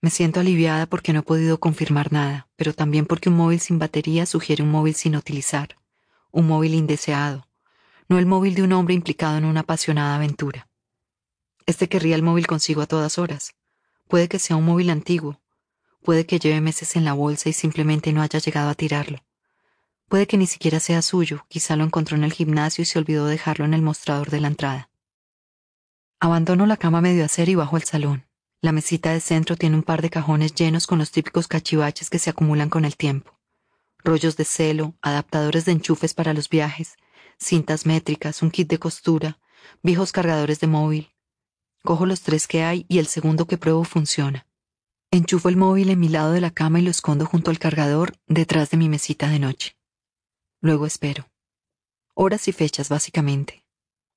Me 0.01 0.10
siento 0.10 0.40
aliviada 0.40 0.88
porque 0.88 1.14
no 1.14 1.19
he 1.19 1.24
podido 1.24 1.60
confirmar 1.60 2.12
nada, 2.12 2.48
pero 2.56 2.74
también 2.74 3.06
porque 3.06 3.30
un 3.30 3.35
móvil 3.35 3.60
sin 3.60 3.78
batería 3.78 4.26
sugiere 4.26 4.64
un 4.64 4.72
móvil 4.72 4.96
sin 4.96 5.16
utilizar, 5.16 5.78
un 6.32 6.48
móvil 6.48 6.74
indeseado, 6.74 7.48
no 8.10 8.17
el 8.17 8.26
móvil 8.26 8.56
de 8.56 8.64
un 8.64 8.74
hombre 8.74 8.96
implicado 8.96 9.38
en 9.38 9.46
una 9.46 9.60
apasionada 9.60 10.16
aventura. 10.16 10.67
Este 11.67 11.88
querría 11.88 12.16
el 12.16 12.24
móvil 12.24 12.48
consigo 12.48 12.82
a 12.82 12.88
todas 12.88 13.19
horas. 13.19 13.53
Puede 14.08 14.28
que 14.28 14.40
sea 14.40 14.56
un 14.56 14.66
móvil 14.66 14.90
antiguo, 14.90 15.40
puede 16.01 16.26
que 16.26 16.40
lleve 16.40 16.62
meses 16.62 16.96
en 16.96 17.06
la 17.06 17.14
bolsa 17.14 17.50
y 17.50 17.53
simplemente 17.53 18.12
no 18.12 18.24
haya 18.24 18.40
llegado 18.40 18.72
a 18.72 18.76
tirarlo. 18.76 19.19
Puede 20.10 20.26
que 20.26 20.38
ni 20.38 20.48
siquiera 20.48 20.80
sea 20.80 21.03
suyo, 21.03 21.46
quizá 21.48 21.76
lo 21.76 21.84
encontró 21.84 22.17
en 22.17 22.24
el 22.24 22.34
gimnasio 22.34 22.82
y 22.82 22.85
se 22.85 22.98
olvidó 22.98 23.28
dejarlo 23.28 23.66
en 23.66 23.76
el 23.76 23.84
mostrador 23.84 24.32
de 24.32 24.42
la 24.42 24.48
entrada. 24.48 24.90
Abandono 26.19 26.66
la 26.66 26.78
cama 26.78 27.01
medio 27.01 27.24
hacer 27.24 27.50
y 27.50 27.56
bajo 27.56 27.76
al 27.76 27.84
salón. 27.84 28.26
La 28.64 28.72
mesita 28.72 29.12
de 29.12 29.20
centro 29.20 29.56
tiene 29.56 29.76
un 29.76 29.82
par 29.82 30.04
de 30.04 30.12
cajones 30.12 30.54
llenos 30.54 30.86
con 30.86 31.00
los 31.00 31.10
típicos 31.10 31.48
cachivaches 31.48 32.12
que 32.12 32.20
se 32.20 32.30
acumulan 32.30 32.70
con 32.70 32.86
el 32.86 32.96
tiempo. 32.96 33.40
Rollos 34.04 34.38
de 34.38 34.46
celo, 34.46 34.94
adaptadores 35.02 35.66
de 35.66 35.72
enchufes 35.72 36.14
para 36.14 36.34
los 36.34 36.48
viajes, 36.48 36.96
cintas 37.40 37.88
métricas, 37.88 38.44
un 38.44 38.52
kit 38.52 38.70
de 38.70 38.78
costura, 38.78 39.40
viejos 39.82 40.12
cargadores 40.12 40.60
de 40.60 40.68
móvil. 40.68 41.12
Cojo 41.84 42.06
los 42.06 42.22
tres 42.22 42.48
que 42.48 42.62
hay 42.62 42.86
y 42.88 43.00
el 43.00 43.08
segundo 43.08 43.48
que 43.48 43.58
pruebo 43.58 43.84
funciona. 43.84 44.46
Enchufo 45.10 45.50
el 45.50 45.58
móvil 45.58 45.90
en 45.90 46.00
mi 46.00 46.10
lado 46.10 46.32
de 46.32 46.42
la 46.42 46.52
cama 46.52 46.80
y 46.80 46.84
lo 46.84 46.92
escondo 46.92 47.26
junto 47.26 47.50
al 47.50 47.58
cargador 47.58 48.14
detrás 48.28 48.70
de 48.70 48.78
mi 48.78 48.90
mesita 48.90 49.28
de 49.28 49.40
noche. 49.40 49.76
Luego 50.60 50.86
espero. 50.86 51.32
Horas 52.14 52.48
y 52.48 52.52
fechas, 52.52 52.90
básicamente. 52.90 53.66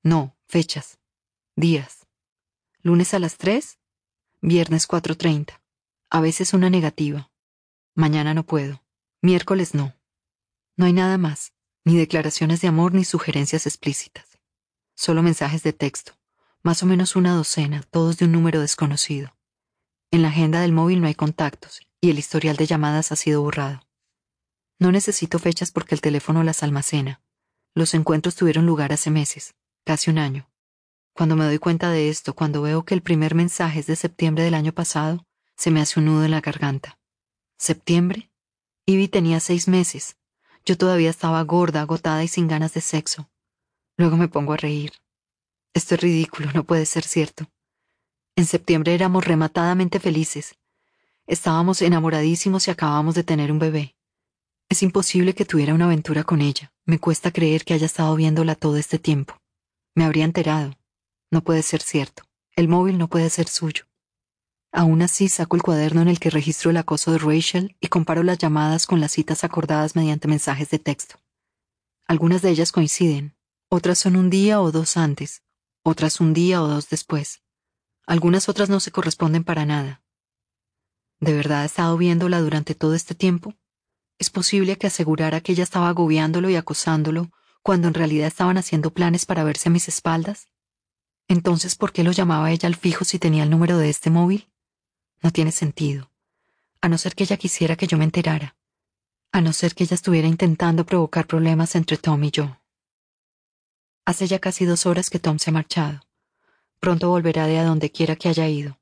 No, 0.02 0.36
fechas. 0.46 0.98
Días. 1.56 2.06
Lunes 2.82 3.14
a 3.14 3.18
las 3.18 3.38
3, 3.38 3.78
viernes 4.46 4.86
4.30. 4.86 5.58
A 6.10 6.20
veces 6.20 6.52
una 6.52 6.68
negativa. 6.68 7.30
Mañana 7.94 8.34
no 8.34 8.44
puedo. 8.44 8.82
Miércoles 9.22 9.72
no. 9.72 9.94
No 10.76 10.84
hay 10.84 10.92
nada 10.92 11.16
más, 11.16 11.54
ni 11.82 11.96
declaraciones 11.96 12.60
de 12.60 12.68
amor 12.68 12.92
ni 12.92 13.04
sugerencias 13.04 13.66
explícitas. 13.66 14.38
Solo 14.94 15.22
mensajes 15.22 15.62
de 15.62 15.72
texto, 15.72 16.12
más 16.62 16.82
o 16.82 16.86
menos 16.86 17.16
una 17.16 17.34
docena, 17.34 17.84
todos 17.90 18.18
de 18.18 18.26
un 18.26 18.32
número 18.32 18.60
desconocido. 18.60 19.34
En 20.10 20.20
la 20.20 20.28
agenda 20.28 20.60
del 20.60 20.72
móvil 20.72 21.00
no 21.00 21.06
hay 21.06 21.14
contactos 21.14 21.80
y 22.02 22.10
el 22.10 22.18
historial 22.18 22.56
de 22.56 22.66
llamadas 22.66 23.12
ha 23.12 23.16
sido 23.16 23.40
borrado. 23.40 23.80
No 24.78 24.92
necesito 24.92 25.38
fechas 25.38 25.70
porque 25.70 25.94
el 25.94 26.02
teléfono 26.02 26.44
las 26.44 26.62
almacena. 26.62 27.22
Los 27.74 27.94
encuentros 27.94 28.34
tuvieron 28.34 28.66
lugar 28.66 28.92
hace 28.92 29.10
meses, 29.10 29.54
casi 29.84 30.10
un 30.10 30.18
año. 30.18 30.50
Cuando 31.14 31.36
me 31.36 31.44
doy 31.44 31.58
cuenta 31.58 31.90
de 31.90 32.08
esto, 32.08 32.34
cuando 32.34 32.60
veo 32.62 32.84
que 32.84 32.92
el 32.92 33.00
primer 33.00 33.36
mensaje 33.36 33.78
es 33.78 33.86
de 33.86 33.94
septiembre 33.94 34.42
del 34.42 34.54
año 34.54 34.72
pasado, 34.72 35.24
se 35.56 35.70
me 35.70 35.80
hace 35.80 36.00
un 36.00 36.06
nudo 36.06 36.24
en 36.24 36.32
la 36.32 36.40
garganta. 36.40 36.98
¿Septiembre? 37.56 38.32
Ivy 38.84 39.06
tenía 39.06 39.38
seis 39.38 39.68
meses. 39.68 40.16
Yo 40.64 40.76
todavía 40.76 41.10
estaba 41.10 41.40
gorda, 41.42 41.82
agotada 41.82 42.24
y 42.24 42.28
sin 42.28 42.48
ganas 42.48 42.74
de 42.74 42.80
sexo. 42.80 43.30
Luego 43.96 44.16
me 44.16 44.26
pongo 44.26 44.54
a 44.54 44.56
reír. 44.56 44.92
Esto 45.72 45.94
es 45.94 46.00
ridículo, 46.00 46.50
no 46.52 46.64
puede 46.64 46.84
ser 46.84 47.04
cierto. 47.04 47.46
En 48.34 48.46
septiembre 48.46 48.92
éramos 48.92 49.24
rematadamente 49.24 50.00
felices. 50.00 50.56
Estábamos 51.28 51.80
enamoradísimos 51.80 52.66
y 52.66 52.72
acabábamos 52.72 53.14
de 53.14 53.22
tener 53.22 53.52
un 53.52 53.60
bebé. 53.60 53.94
Es 54.68 54.82
imposible 54.82 55.34
que 55.34 55.44
tuviera 55.44 55.74
una 55.74 55.84
aventura 55.84 56.24
con 56.24 56.40
ella. 56.40 56.72
Me 56.84 56.98
cuesta 56.98 57.30
creer 57.30 57.64
que 57.64 57.74
haya 57.74 57.86
estado 57.86 58.16
viéndola 58.16 58.56
todo 58.56 58.76
este 58.78 58.98
tiempo. 58.98 59.40
Me 59.94 60.04
habría 60.04 60.24
enterado. 60.24 60.76
No 61.30 61.42
puede 61.42 61.62
ser 61.62 61.82
cierto. 61.82 62.24
El 62.56 62.68
móvil 62.68 62.98
no 62.98 63.08
puede 63.08 63.30
ser 63.30 63.48
suyo. 63.48 63.84
Aún 64.72 65.02
así 65.02 65.28
saco 65.28 65.56
el 65.56 65.62
cuaderno 65.62 66.02
en 66.02 66.08
el 66.08 66.18
que 66.18 66.30
registro 66.30 66.70
el 66.70 66.76
acoso 66.76 67.12
de 67.12 67.18
Rachel 67.18 67.76
y 67.80 67.88
comparo 67.88 68.22
las 68.22 68.38
llamadas 68.38 68.86
con 68.86 69.00
las 69.00 69.12
citas 69.12 69.44
acordadas 69.44 69.94
mediante 69.94 70.26
mensajes 70.26 70.70
de 70.70 70.78
texto. 70.78 71.16
Algunas 72.06 72.42
de 72.42 72.50
ellas 72.50 72.72
coinciden, 72.72 73.36
otras 73.68 73.98
son 73.98 74.16
un 74.16 74.30
día 74.30 74.60
o 74.60 74.72
dos 74.72 74.96
antes, 74.96 75.42
otras 75.82 76.20
un 76.20 76.34
día 76.34 76.62
o 76.62 76.66
dos 76.66 76.88
después. 76.88 77.42
Algunas 78.06 78.48
otras 78.48 78.68
no 78.68 78.80
se 78.80 78.90
corresponden 78.90 79.44
para 79.44 79.64
nada. 79.64 80.02
¿De 81.20 81.32
verdad 81.32 81.62
ha 81.62 81.64
estado 81.66 81.96
viéndola 81.96 82.40
durante 82.40 82.74
todo 82.74 82.94
este 82.94 83.14
tiempo? 83.14 83.54
¿Es 84.18 84.30
posible 84.30 84.76
que 84.76 84.88
asegurara 84.88 85.40
que 85.40 85.52
ella 85.52 85.64
estaba 85.64 85.88
agobiándolo 85.88 86.50
y 86.50 86.56
acosándolo 86.56 87.30
cuando 87.62 87.88
en 87.88 87.94
realidad 87.94 88.28
estaban 88.28 88.58
haciendo 88.58 88.92
planes 88.92 89.24
para 89.24 89.44
verse 89.44 89.68
a 89.68 89.72
mis 89.72 89.88
espaldas? 89.88 90.48
Entonces, 91.28 91.74
¿por 91.74 91.92
qué 91.92 92.04
lo 92.04 92.12
llamaba 92.12 92.50
ella 92.50 92.66
al 92.66 92.76
fijo 92.76 93.04
si 93.04 93.18
tenía 93.18 93.44
el 93.44 93.50
número 93.50 93.78
de 93.78 93.88
este 93.88 94.10
móvil? 94.10 94.48
No 95.22 95.30
tiene 95.30 95.52
sentido. 95.52 96.10
A 96.80 96.88
no 96.88 96.98
ser 96.98 97.14
que 97.14 97.24
ella 97.24 97.38
quisiera 97.38 97.76
que 97.76 97.86
yo 97.86 97.96
me 97.96 98.04
enterara. 98.04 98.56
A 99.32 99.40
no 99.40 99.52
ser 99.52 99.74
que 99.74 99.84
ella 99.84 99.94
estuviera 99.94 100.28
intentando 100.28 100.84
provocar 100.84 101.26
problemas 101.26 101.74
entre 101.76 101.96
Tom 101.96 102.22
y 102.24 102.30
yo. 102.30 102.60
Hace 104.04 104.26
ya 104.26 104.38
casi 104.38 104.66
dos 104.66 104.84
horas 104.84 105.08
que 105.08 105.18
Tom 105.18 105.38
se 105.38 105.48
ha 105.48 105.52
marchado. 105.54 106.02
Pronto 106.78 107.08
volverá 107.08 107.46
de 107.46 107.58
a 107.58 107.64
donde 107.64 107.90
quiera 107.90 108.16
que 108.16 108.28
haya 108.28 108.46
ido. 108.48 108.78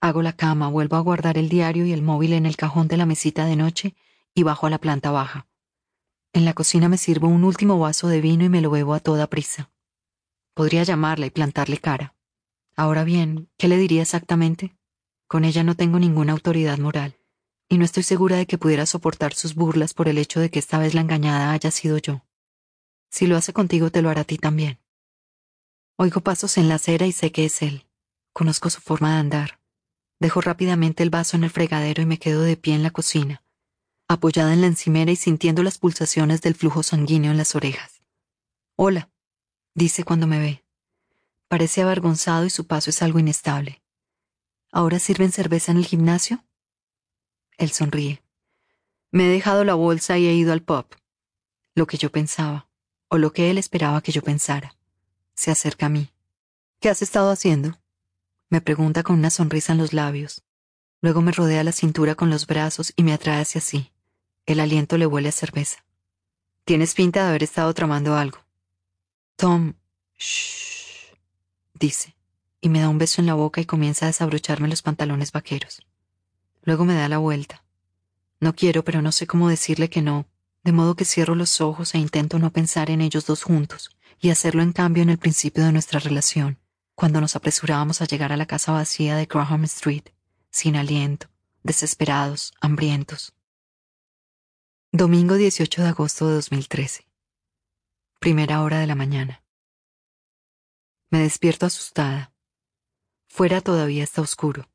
Hago 0.00 0.22
la 0.22 0.34
cama, 0.34 0.68
vuelvo 0.68 0.94
a 0.94 1.00
guardar 1.00 1.36
el 1.36 1.48
diario 1.48 1.84
y 1.84 1.92
el 1.92 2.02
móvil 2.02 2.32
en 2.34 2.46
el 2.46 2.56
cajón 2.56 2.86
de 2.86 2.96
la 2.96 3.06
mesita 3.06 3.44
de 3.46 3.56
noche 3.56 3.96
y 4.34 4.44
bajo 4.44 4.68
a 4.68 4.70
la 4.70 4.78
planta 4.78 5.10
baja. 5.10 5.48
En 6.32 6.44
la 6.44 6.54
cocina 6.54 6.88
me 6.88 6.96
sirvo 6.96 7.26
un 7.26 7.42
último 7.42 7.80
vaso 7.80 8.06
de 8.06 8.20
vino 8.20 8.44
y 8.44 8.48
me 8.48 8.60
lo 8.60 8.70
bebo 8.70 8.94
a 8.94 9.00
toda 9.00 9.26
prisa. 9.26 9.71
Podría 10.54 10.82
llamarla 10.82 11.26
y 11.26 11.30
plantarle 11.30 11.78
cara. 11.78 12.14
Ahora 12.76 13.04
bien, 13.04 13.48
¿qué 13.56 13.68
le 13.68 13.76
diría 13.76 14.02
exactamente? 14.02 14.76
Con 15.26 15.44
ella 15.44 15.64
no 15.64 15.76
tengo 15.76 15.98
ninguna 15.98 16.32
autoridad 16.32 16.78
moral, 16.78 17.18
y 17.68 17.78
no 17.78 17.84
estoy 17.84 18.02
segura 18.02 18.36
de 18.36 18.46
que 18.46 18.58
pudiera 18.58 18.84
soportar 18.84 19.32
sus 19.32 19.54
burlas 19.54 19.94
por 19.94 20.08
el 20.08 20.18
hecho 20.18 20.40
de 20.40 20.50
que 20.50 20.58
esta 20.58 20.78
vez 20.78 20.94
la 20.94 21.00
engañada 21.00 21.52
haya 21.52 21.70
sido 21.70 21.96
yo. 21.98 22.24
Si 23.10 23.26
lo 23.26 23.36
hace 23.36 23.52
contigo, 23.52 23.90
te 23.90 24.02
lo 24.02 24.10
hará 24.10 24.22
a 24.22 24.24
ti 24.24 24.36
también. 24.36 24.78
Oigo 25.96 26.20
pasos 26.20 26.58
en 26.58 26.68
la 26.68 26.74
acera 26.74 27.06
y 27.06 27.12
sé 27.12 27.32
que 27.32 27.44
es 27.44 27.62
él. 27.62 27.86
Conozco 28.32 28.70
su 28.70 28.80
forma 28.80 29.12
de 29.12 29.20
andar. 29.20 29.60
Dejo 30.18 30.40
rápidamente 30.40 31.02
el 31.02 31.10
vaso 31.10 31.36
en 31.36 31.44
el 31.44 31.50
fregadero 31.50 32.02
y 32.02 32.06
me 32.06 32.18
quedo 32.18 32.42
de 32.42 32.56
pie 32.56 32.74
en 32.74 32.82
la 32.82 32.90
cocina, 32.90 33.42
apoyada 34.08 34.52
en 34.52 34.60
la 34.60 34.66
encimera 34.66 35.10
y 35.10 35.16
sintiendo 35.16 35.62
las 35.62 35.78
pulsaciones 35.78 36.40
del 36.42 36.54
flujo 36.54 36.82
sanguíneo 36.82 37.30
en 37.30 37.36
las 37.36 37.54
orejas. 37.54 38.02
Hola, 38.76 39.11
dice 39.74 40.04
cuando 40.04 40.26
me 40.26 40.38
ve. 40.38 40.64
Parece 41.48 41.82
avergonzado 41.82 42.44
y 42.46 42.50
su 42.50 42.66
paso 42.66 42.90
es 42.90 43.02
algo 43.02 43.18
inestable. 43.18 43.82
¿Ahora 44.70 44.98
sirven 44.98 45.32
cerveza 45.32 45.72
en 45.72 45.78
el 45.78 45.86
gimnasio? 45.86 46.44
Él 47.58 47.70
sonríe. 47.70 48.22
Me 49.10 49.26
he 49.26 49.28
dejado 49.28 49.64
la 49.64 49.74
bolsa 49.74 50.16
y 50.18 50.26
he 50.26 50.32
ido 50.32 50.52
al 50.52 50.62
pub. 50.62 50.86
Lo 51.74 51.86
que 51.86 51.98
yo 51.98 52.10
pensaba, 52.10 52.68
o 53.08 53.18
lo 53.18 53.32
que 53.32 53.50
él 53.50 53.58
esperaba 53.58 54.00
que 54.00 54.12
yo 54.12 54.22
pensara. 54.22 54.74
Se 55.34 55.50
acerca 55.50 55.86
a 55.86 55.90
mí. 55.90 56.10
¿Qué 56.80 56.88
has 56.88 57.02
estado 57.02 57.30
haciendo? 57.30 57.78
Me 58.48 58.60
pregunta 58.60 59.02
con 59.02 59.18
una 59.18 59.30
sonrisa 59.30 59.72
en 59.72 59.78
los 59.78 59.92
labios. 59.92 60.42
Luego 61.02 61.20
me 61.20 61.32
rodea 61.32 61.64
la 61.64 61.72
cintura 61.72 62.14
con 62.14 62.30
los 62.30 62.46
brazos 62.46 62.92
y 62.96 63.02
me 63.02 63.12
atrae 63.12 63.42
hacia 63.42 63.60
sí. 63.60 63.92
El 64.46 64.60
aliento 64.60 64.96
le 64.96 65.06
huele 65.06 65.28
a 65.28 65.32
cerveza. 65.32 65.84
Tienes 66.64 66.94
pinta 66.94 67.22
de 67.22 67.28
haber 67.28 67.42
estado 67.42 67.72
tramando 67.74 68.14
algo. 68.14 68.38
Tom, 69.42 69.74
shh, 70.16 71.16
dice, 71.74 72.14
y 72.60 72.68
me 72.68 72.78
da 72.78 72.88
un 72.88 72.98
beso 72.98 73.20
en 73.20 73.26
la 73.26 73.34
boca 73.34 73.60
y 73.60 73.64
comienza 73.64 74.04
a 74.04 74.10
desabrocharme 74.10 74.68
los 74.68 74.82
pantalones 74.82 75.32
vaqueros. 75.32 75.84
Luego 76.62 76.84
me 76.84 76.94
da 76.94 77.08
la 77.08 77.18
vuelta. 77.18 77.64
No 78.38 78.54
quiero, 78.54 78.84
pero 78.84 79.02
no 79.02 79.10
sé 79.10 79.26
cómo 79.26 79.48
decirle 79.48 79.90
que 79.90 80.00
no, 80.00 80.28
de 80.62 80.70
modo 80.70 80.94
que 80.94 81.04
cierro 81.04 81.34
los 81.34 81.60
ojos 81.60 81.92
e 81.96 81.98
intento 81.98 82.38
no 82.38 82.52
pensar 82.52 82.88
en 82.88 83.00
ellos 83.00 83.26
dos 83.26 83.42
juntos, 83.42 83.90
y 84.20 84.30
hacerlo 84.30 84.62
en 84.62 84.72
cambio 84.72 85.02
en 85.02 85.10
el 85.10 85.18
principio 85.18 85.64
de 85.64 85.72
nuestra 85.72 85.98
relación, 85.98 86.60
cuando 86.94 87.20
nos 87.20 87.34
apresurábamos 87.34 88.00
a 88.00 88.04
llegar 88.04 88.30
a 88.30 88.36
la 88.36 88.46
casa 88.46 88.70
vacía 88.70 89.16
de 89.16 89.26
Graham 89.26 89.64
Street, 89.64 90.04
sin 90.52 90.76
aliento, 90.76 91.26
desesperados, 91.64 92.52
hambrientos. 92.60 93.34
Domingo 94.92 95.34
18 95.34 95.82
de 95.82 95.88
agosto 95.88 96.28
de 96.28 96.34
2013. 96.34 97.11
Primera 98.22 98.62
hora 98.62 98.78
de 98.78 98.86
la 98.86 98.94
mañana. 98.94 99.42
Me 101.10 101.18
despierto 101.18 101.66
asustada. 101.66 102.32
Fuera 103.26 103.60
todavía 103.60 104.04
está 104.04 104.22
oscuro. 104.22 104.68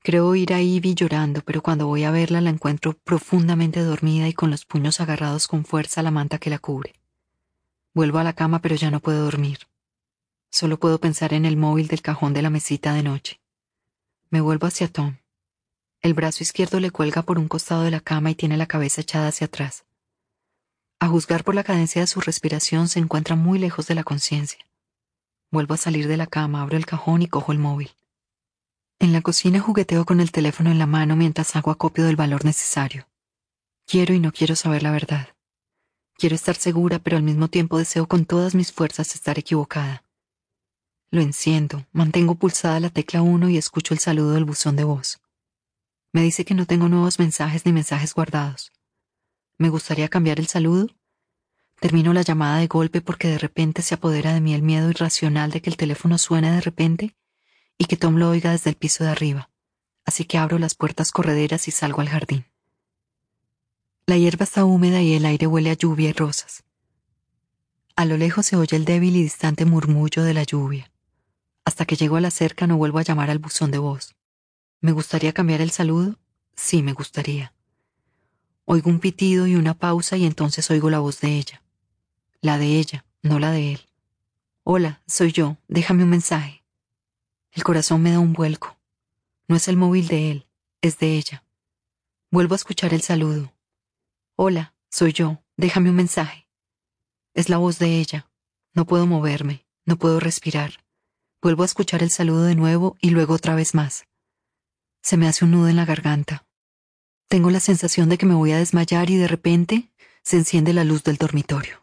Creo 0.00 0.28
oír 0.28 0.52
a 0.52 0.60
Ivy 0.60 0.94
llorando, 0.94 1.40
pero 1.40 1.62
cuando 1.62 1.86
voy 1.86 2.04
a 2.04 2.10
verla 2.10 2.42
la 2.42 2.50
encuentro 2.50 2.92
profundamente 2.92 3.80
dormida 3.80 4.28
y 4.28 4.34
con 4.34 4.50
los 4.50 4.66
puños 4.66 5.00
agarrados 5.00 5.48
con 5.48 5.64
fuerza 5.64 6.00
a 6.00 6.04
la 6.04 6.10
manta 6.10 6.36
que 6.36 6.50
la 6.50 6.58
cubre. 6.58 6.92
Vuelvo 7.94 8.18
a 8.18 8.22
la 8.22 8.34
cama, 8.34 8.60
pero 8.60 8.74
ya 8.74 8.90
no 8.90 9.00
puedo 9.00 9.24
dormir. 9.24 9.60
Solo 10.50 10.78
puedo 10.78 11.00
pensar 11.00 11.32
en 11.32 11.46
el 11.46 11.56
móvil 11.56 11.88
del 11.88 12.02
cajón 12.02 12.34
de 12.34 12.42
la 12.42 12.50
mesita 12.50 12.92
de 12.92 13.02
noche. 13.02 13.40
Me 14.28 14.42
vuelvo 14.42 14.66
hacia 14.66 14.88
Tom. 14.88 15.16
El 16.02 16.12
brazo 16.12 16.42
izquierdo 16.42 16.80
le 16.80 16.90
cuelga 16.90 17.22
por 17.22 17.38
un 17.38 17.48
costado 17.48 17.82
de 17.82 17.92
la 17.92 18.00
cama 18.00 18.30
y 18.30 18.34
tiene 18.34 18.58
la 18.58 18.66
cabeza 18.66 19.00
echada 19.00 19.28
hacia 19.28 19.46
atrás. 19.46 19.86
A 21.02 21.08
juzgar 21.08 21.42
por 21.42 21.56
la 21.56 21.64
cadencia 21.64 22.00
de 22.00 22.06
su 22.06 22.20
respiración 22.20 22.86
se 22.86 23.00
encuentra 23.00 23.34
muy 23.34 23.58
lejos 23.58 23.88
de 23.88 23.96
la 23.96 24.04
conciencia. 24.04 24.64
Vuelvo 25.50 25.74
a 25.74 25.76
salir 25.76 26.06
de 26.06 26.16
la 26.16 26.28
cama, 26.28 26.62
abro 26.62 26.76
el 26.76 26.86
cajón 26.86 27.22
y 27.22 27.26
cojo 27.26 27.50
el 27.50 27.58
móvil. 27.58 27.90
En 29.00 29.12
la 29.12 29.20
cocina 29.20 29.58
jugueteo 29.58 30.04
con 30.04 30.20
el 30.20 30.30
teléfono 30.30 30.70
en 30.70 30.78
la 30.78 30.86
mano 30.86 31.16
mientras 31.16 31.56
hago 31.56 31.72
acopio 31.72 32.04
del 32.04 32.14
valor 32.14 32.44
necesario. 32.44 33.08
Quiero 33.84 34.14
y 34.14 34.20
no 34.20 34.30
quiero 34.30 34.54
saber 34.54 34.84
la 34.84 34.92
verdad. 34.92 35.30
Quiero 36.14 36.36
estar 36.36 36.54
segura, 36.54 37.00
pero 37.00 37.16
al 37.16 37.24
mismo 37.24 37.48
tiempo 37.48 37.78
deseo 37.78 38.06
con 38.06 38.24
todas 38.24 38.54
mis 38.54 38.70
fuerzas 38.70 39.16
estar 39.16 39.40
equivocada. 39.40 40.04
Lo 41.10 41.20
enciendo, 41.20 41.84
mantengo 41.90 42.36
pulsada 42.36 42.78
la 42.78 42.90
tecla 42.90 43.22
1 43.22 43.48
y 43.48 43.58
escucho 43.58 43.92
el 43.92 43.98
saludo 43.98 44.34
del 44.34 44.44
buzón 44.44 44.76
de 44.76 44.84
voz. 44.84 45.20
Me 46.12 46.22
dice 46.22 46.44
que 46.44 46.54
no 46.54 46.64
tengo 46.64 46.88
nuevos 46.88 47.18
mensajes 47.18 47.66
ni 47.66 47.72
mensajes 47.72 48.14
guardados. 48.14 48.70
¿Me 49.58 49.68
gustaría 49.68 50.08
cambiar 50.08 50.40
el 50.40 50.46
saludo? 50.46 50.88
Termino 51.80 52.12
la 52.12 52.22
llamada 52.22 52.58
de 52.58 52.66
golpe 52.66 53.00
porque 53.00 53.28
de 53.28 53.38
repente 53.38 53.82
se 53.82 53.94
apodera 53.94 54.32
de 54.32 54.40
mí 54.40 54.54
el 54.54 54.62
miedo 54.62 54.88
irracional 54.88 55.50
de 55.50 55.60
que 55.60 55.70
el 55.70 55.76
teléfono 55.76 56.18
suene 56.18 56.52
de 56.52 56.60
repente 56.60 57.16
y 57.76 57.86
que 57.86 57.96
Tom 57.96 58.16
lo 58.16 58.30
oiga 58.30 58.52
desde 58.52 58.70
el 58.70 58.76
piso 58.76 59.02
de 59.04 59.10
arriba, 59.10 59.50
así 60.04 60.24
que 60.24 60.38
abro 60.38 60.58
las 60.58 60.74
puertas 60.74 61.10
correderas 61.10 61.66
y 61.68 61.70
salgo 61.70 62.00
al 62.00 62.08
jardín. 62.08 62.46
La 64.06 64.16
hierba 64.16 64.44
está 64.44 64.64
húmeda 64.64 65.00
y 65.02 65.14
el 65.14 65.24
aire 65.26 65.46
huele 65.46 65.70
a 65.70 65.74
lluvia 65.74 66.10
y 66.10 66.12
rosas. 66.12 66.64
A 67.94 68.04
lo 68.04 68.16
lejos 68.16 68.46
se 68.46 68.56
oye 68.56 68.76
el 68.76 68.84
débil 68.84 69.16
y 69.16 69.22
distante 69.22 69.64
murmullo 69.64 70.22
de 70.22 70.34
la 70.34 70.44
lluvia. 70.44 70.90
Hasta 71.64 71.84
que 71.84 71.96
llego 71.96 72.16
a 72.16 72.20
la 72.20 72.30
cerca 72.30 72.66
no 72.66 72.76
vuelvo 72.76 72.98
a 72.98 73.02
llamar 73.02 73.30
al 73.30 73.38
buzón 73.38 73.70
de 73.70 73.78
voz. 73.78 74.14
¿Me 74.80 74.92
gustaría 74.92 75.32
cambiar 75.32 75.60
el 75.60 75.70
saludo? 75.70 76.18
Sí, 76.56 76.82
me 76.82 76.92
gustaría. 76.92 77.54
Oigo 78.64 78.90
un 78.90 79.00
pitido 79.00 79.46
y 79.46 79.56
una 79.56 79.74
pausa 79.74 80.16
y 80.16 80.24
entonces 80.24 80.70
oigo 80.70 80.88
la 80.90 81.00
voz 81.00 81.20
de 81.20 81.36
ella. 81.36 81.62
La 82.40 82.58
de 82.58 82.78
ella, 82.78 83.04
no 83.22 83.38
la 83.38 83.50
de 83.50 83.72
él. 83.72 83.80
Hola, 84.62 85.02
soy 85.06 85.32
yo, 85.32 85.56
déjame 85.68 86.04
un 86.04 86.10
mensaje. 86.10 86.62
El 87.50 87.64
corazón 87.64 88.02
me 88.02 88.12
da 88.12 88.20
un 88.20 88.32
vuelco. 88.32 88.78
No 89.48 89.56
es 89.56 89.68
el 89.68 89.76
móvil 89.76 90.06
de 90.06 90.30
él, 90.30 90.46
es 90.80 90.98
de 90.98 91.16
ella. 91.16 91.44
Vuelvo 92.30 92.54
a 92.54 92.56
escuchar 92.56 92.94
el 92.94 93.02
saludo. 93.02 93.52
Hola, 94.36 94.74
soy 94.88 95.12
yo, 95.12 95.42
déjame 95.56 95.90
un 95.90 95.96
mensaje. 95.96 96.48
Es 97.34 97.48
la 97.48 97.58
voz 97.58 97.78
de 97.78 97.98
ella. 97.98 98.30
No 98.74 98.86
puedo 98.86 99.06
moverme, 99.06 99.66
no 99.84 99.96
puedo 99.96 100.20
respirar. 100.20 100.84
Vuelvo 101.42 101.64
a 101.64 101.66
escuchar 101.66 102.02
el 102.02 102.10
saludo 102.10 102.44
de 102.44 102.54
nuevo 102.54 102.96
y 103.00 103.10
luego 103.10 103.34
otra 103.34 103.54
vez 103.54 103.74
más. 103.74 104.06
Se 105.02 105.16
me 105.16 105.26
hace 105.26 105.44
un 105.44 105.50
nudo 105.50 105.68
en 105.68 105.76
la 105.76 105.84
garganta. 105.84 106.46
Tengo 107.32 107.48
la 107.48 107.60
sensación 107.60 108.10
de 108.10 108.18
que 108.18 108.26
me 108.26 108.34
voy 108.34 108.52
a 108.52 108.58
desmayar 108.58 109.08
y 109.08 109.16
de 109.16 109.26
repente 109.26 109.90
se 110.22 110.36
enciende 110.36 110.74
la 110.74 110.84
luz 110.84 111.02
del 111.02 111.16
dormitorio. 111.16 111.82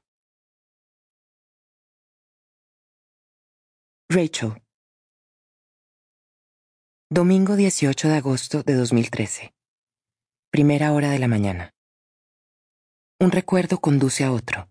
Rachel. 4.07 4.61
Domingo 7.09 7.55
18 7.55 8.09
de 8.09 8.15
agosto 8.17 8.61
de 8.61 8.75
2013. 8.75 9.55
Primera 10.51 10.93
hora 10.93 11.09
de 11.09 11.17
la 11.17 11.27
mañana. 11.27 11.73
Un 13.19 13.31
recuerdo 13.31 13.79
conduce 13.81 14.23
a 14.23 14.31
otro. 14.31 14.69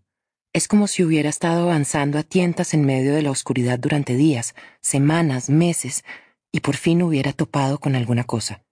Es 0.53 0.69
como 0.69 0.87
si 0.87 1.03
hubiera 1.03 1.28
estado 1.28 1.62
avanzando 1.65 2.21
a 2.21 2.23
tientas 2.23 2.73
en 2.73 2.87
medio 2.87 3.15
de 3.15 3.23
la 3.23 3.33
oscuridad 3.33 3.81
durante 3.81 4.15
días, 4.15 4.55
semanas, 4.81 5.51
meses, 5.51 6.05
y 6.53 6.61
por 6.61 6.77
fin 6.77 7.03
hubiera 7.03 7.33
topado 7.33 7.81
con 7.81 7.97
alguna 7.97 8.23
cosa. 8.23 8.65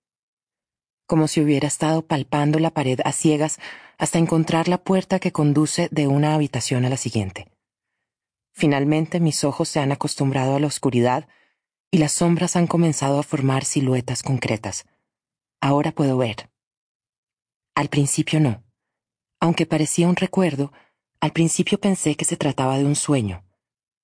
Como 1.06 1.28
si 1.28 1.40
hubiera 1.40 1.69
estado 1.69 2.03
palpando 2.03 2.58
la 2.58 2.71
pared 2.71 3.01
a 3.05 3.12
ciegas 3.12 3.58
hasta 3.99 4.19
encontrar 4.19 4.69
la 4.69 4.78
puerta 4.78 5.19
que 5.19 5.33
conduce 5.33 5.89
de 5.90 6.06
una 6.06 6.35
habitación 6.35 6.85
a 6.85 6.90
la 6.90 6.97
siguiente. 6.97 7.49
Finalmente 8.53 9.21
mis 9.21 9.44
ojos 9.44 9.69
se 9.69 9.81
han 9.81 9.92
acostumbrado 9.92 10.56
a 10.56 10.60
la 10.60 10.67
oscuridad 10.67 11.28
y 11.90 11.99
las 11.99 12.12
sombras 12.12 12.56
han 12.56 12.67
comenzado 12.67 13.19
a 13.19 13.22
formar 13.22 13.65
siluetas 13.65 14.22
concretas. 14.22 14.87
Ahora 15.60 15.92
puedo 15.92 16.17
ver. 16.19 16.51
Al 17.74 17.89
principio 17.89 18.40
no. 18.40 18.65
Aunque 19.40 19.67
parecía 19.67 20.08
un 20.08 20.17
recuerdo, 20.17 20.72
al 21.21 21.33
principio 21.33 21.78
pensé 21.78 22.17
que 22.17 22.24
se 22.24 22.37
trataba 22.37 22.78
de 22.78 22.85
un 22.85 22.97
sueño. 22.97 23.44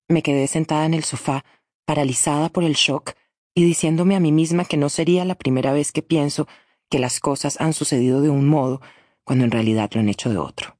Me 0.07 0.21
quedé 0.21 0.47
sentada 0.47 0.85
en 0.85 0.93
el 0.93 1.03
sofá, 1.03 1.43
paralizada 1.85 2.49
por 2.49 2.63
el 2.63 2.73
shock, 2.73 3.13
y 3.55 3.63
diciéndome 3.63 4.15
a 4.15 4.19
mí 4.19 4.31
misma 4.31 4.65
que 4.65 4.77
no 4.77 4.89
sería 4.89 5.25
la 5.25 5.35
primera 5.35 5.73
vez 5.73 5.91
que 5.91 6.01
pienso 6.01 6.47
que 6.89 6.99
las 6.99 7.19
cosas 7.19 7.59
han 7.59 7.73
sucedido 7.73 8.21
de 8.21 8.29
un 8.29 8.47
modo 8.47 8.81
cuando 9.23 9.45
en 9.45 9.51
realidad 9.51 9.89
lo 9.93 10.01
han 10.01 10.09
hecho 10.09 10.29
de 10.29 10.37
otro. 10.37 10.77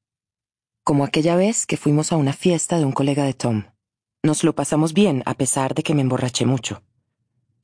Como 0.84 1.04
aquella 1.04 1.36
vez 1.36 1.66
que 1.66 1.78
fuimos 1.78 2.12
a 2.12 2.18
una 2.18 2.34
fiesta 2.34 2.78
de 2.78 2.86
un 2.86 2.92
colega 2.92 3.24
de 3.24 3.34
Tom. 3.34 3.64
Nos 4.22 4.44
lo 4.44 4.54
pasamos 4.54 4.94
bien 4.94 5.24
a 5.26 5.34
pesar 5.34 5.74
de 5.76 5.84
que 5.84 5.94
me 5.94 6.02
emborraché 6.02 6.46
mucho. 6.46 6.82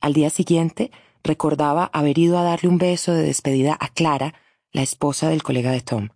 Al 0.00 0.14
día 0.14 0.30
siguiente, 0.30 0.90
recordaba 1.22 1.90
haber 1.92 2.18
ido 2.18 2.38
a 2.38 2.42
darle 2.42 2.68
un 2.68 2.78
beso 2.78 3.12
de 3.12 3.22
despedida 3.22 3.76
a 3.78 3.88
Clara, 3.88 4.34
la 4.72 4.82
esposa 4.82 5.28
del 5.28 5.42
colega 5.42 5.70
de 5.70 5.80
Tom. 5.80 6.08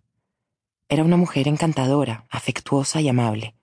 Era 0.89 1.03
una 1.03 1.17
mujer 1.17 1.47
encantadora, 1.47 2.25
afectuosa 2.29 3.01
y 3.01 3.09
amable. 3.09 3.55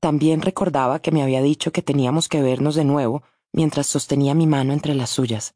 También 0.00 0.42
recordaba 0.42 1.00
que 1.00 1.12
me 1.12 1.22
había 1.22 1.42
dicho 1.42 1.72
que 1.72 1.82
teníamos 1.82 2.28
que 2.28 2.42
vernos 2.42 2.74
de 2.74 2.84
nuevo 2.84 3.22
mientras 3.52 3.86
sostenía 3.86 4.34
mi 4.34 4.46
mano 4.46 4.72
entre 4.72 4.94
las 4.94 5.10
suyas. 5.10 5.54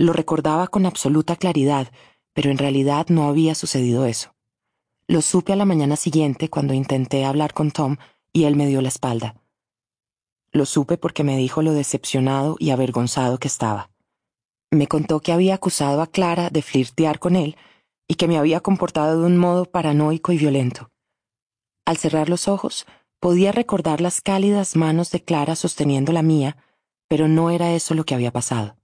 Lo 0.00 0.14
recordaba 0.14 0.66
con 0.68 0.86
absoluta 0.86 1.36
claridad, 1.36 1.92
pero 2.32 2.50
en 2.50 2.56
realidad 2.56 3.08
no 3.10 3.28
había 3.28 3.54
sucedido 3.54 4.06
eso. 4.06 4.34
Lo 5.06 5.20
supe 5.20 5.52
a 5.52 5.56
la 5.56 5.66
mañana 5.66 5.94
siguiente 5.96 6.48
cuando 6.48 6.72
intenté 6.72 7.26
hablar 7.26 7.52
con 7.52 7.70
Tom 7.70 7.98
y 8.32 8.44
él 8.44 8.56
me 8.56 8.66
dio 8.66 8.80
la 8.80 8.88
espalda. 8.88 9.34
Lo 10.52 10.64
supe 10.64 10.96
porque 10.96 11.22
me 11.22 11.36
dijo 11.36 11.60
lo 11.60 11.74
decepcionado 11.74 12.56
y 12.58 12.70
avergonzado 12.70 13.36
que 13.36 13.48
estaba. 13.48 13.90
Me 14.70 14.86
contó 14.86 15.20
que 15.20 15.32
había 15.32 15.56
acusado 15.56 16.00
a 16.00 16.06
Clara 16.06 16.48
de 16.48 16.62
flirtear 16.62 17.18
con 17.18 17.36
él 17.36 17.58
y 18.08 18.14
que 18.14 18.26
me 18.26 18.38
había 18.38 18.60
comportado 18.60 19.20
de 19.20 19.26
un 19.26 19.36
modo 19.36 19.66
paranoico 19.66 20.32
y 20.32 20.38
violento. 20.38 20.90
Al 21.84 21.98
cerrar 21.98 22.30
los 22.30 22.48
ojos, 22.48 22.86
podía 23.18 23.52
recordar 23.52 24.00
las 24.00 24.22
cálidas 24.22 24.76
manos 24.76 25.10
de 25.10 25.22
Clara 25.22 25.56
sosteniendo 25.56 26.10
la 26.10 26.22
mía, 26.22 26.56
pero 27.06 27.28
no 27.28 27.50
era 27.50 27.74
eso 27.74 27.92
lo 27.92 28.04
que 28.04 28.14
había 28.14 28.32
pasado. 28.32 28.79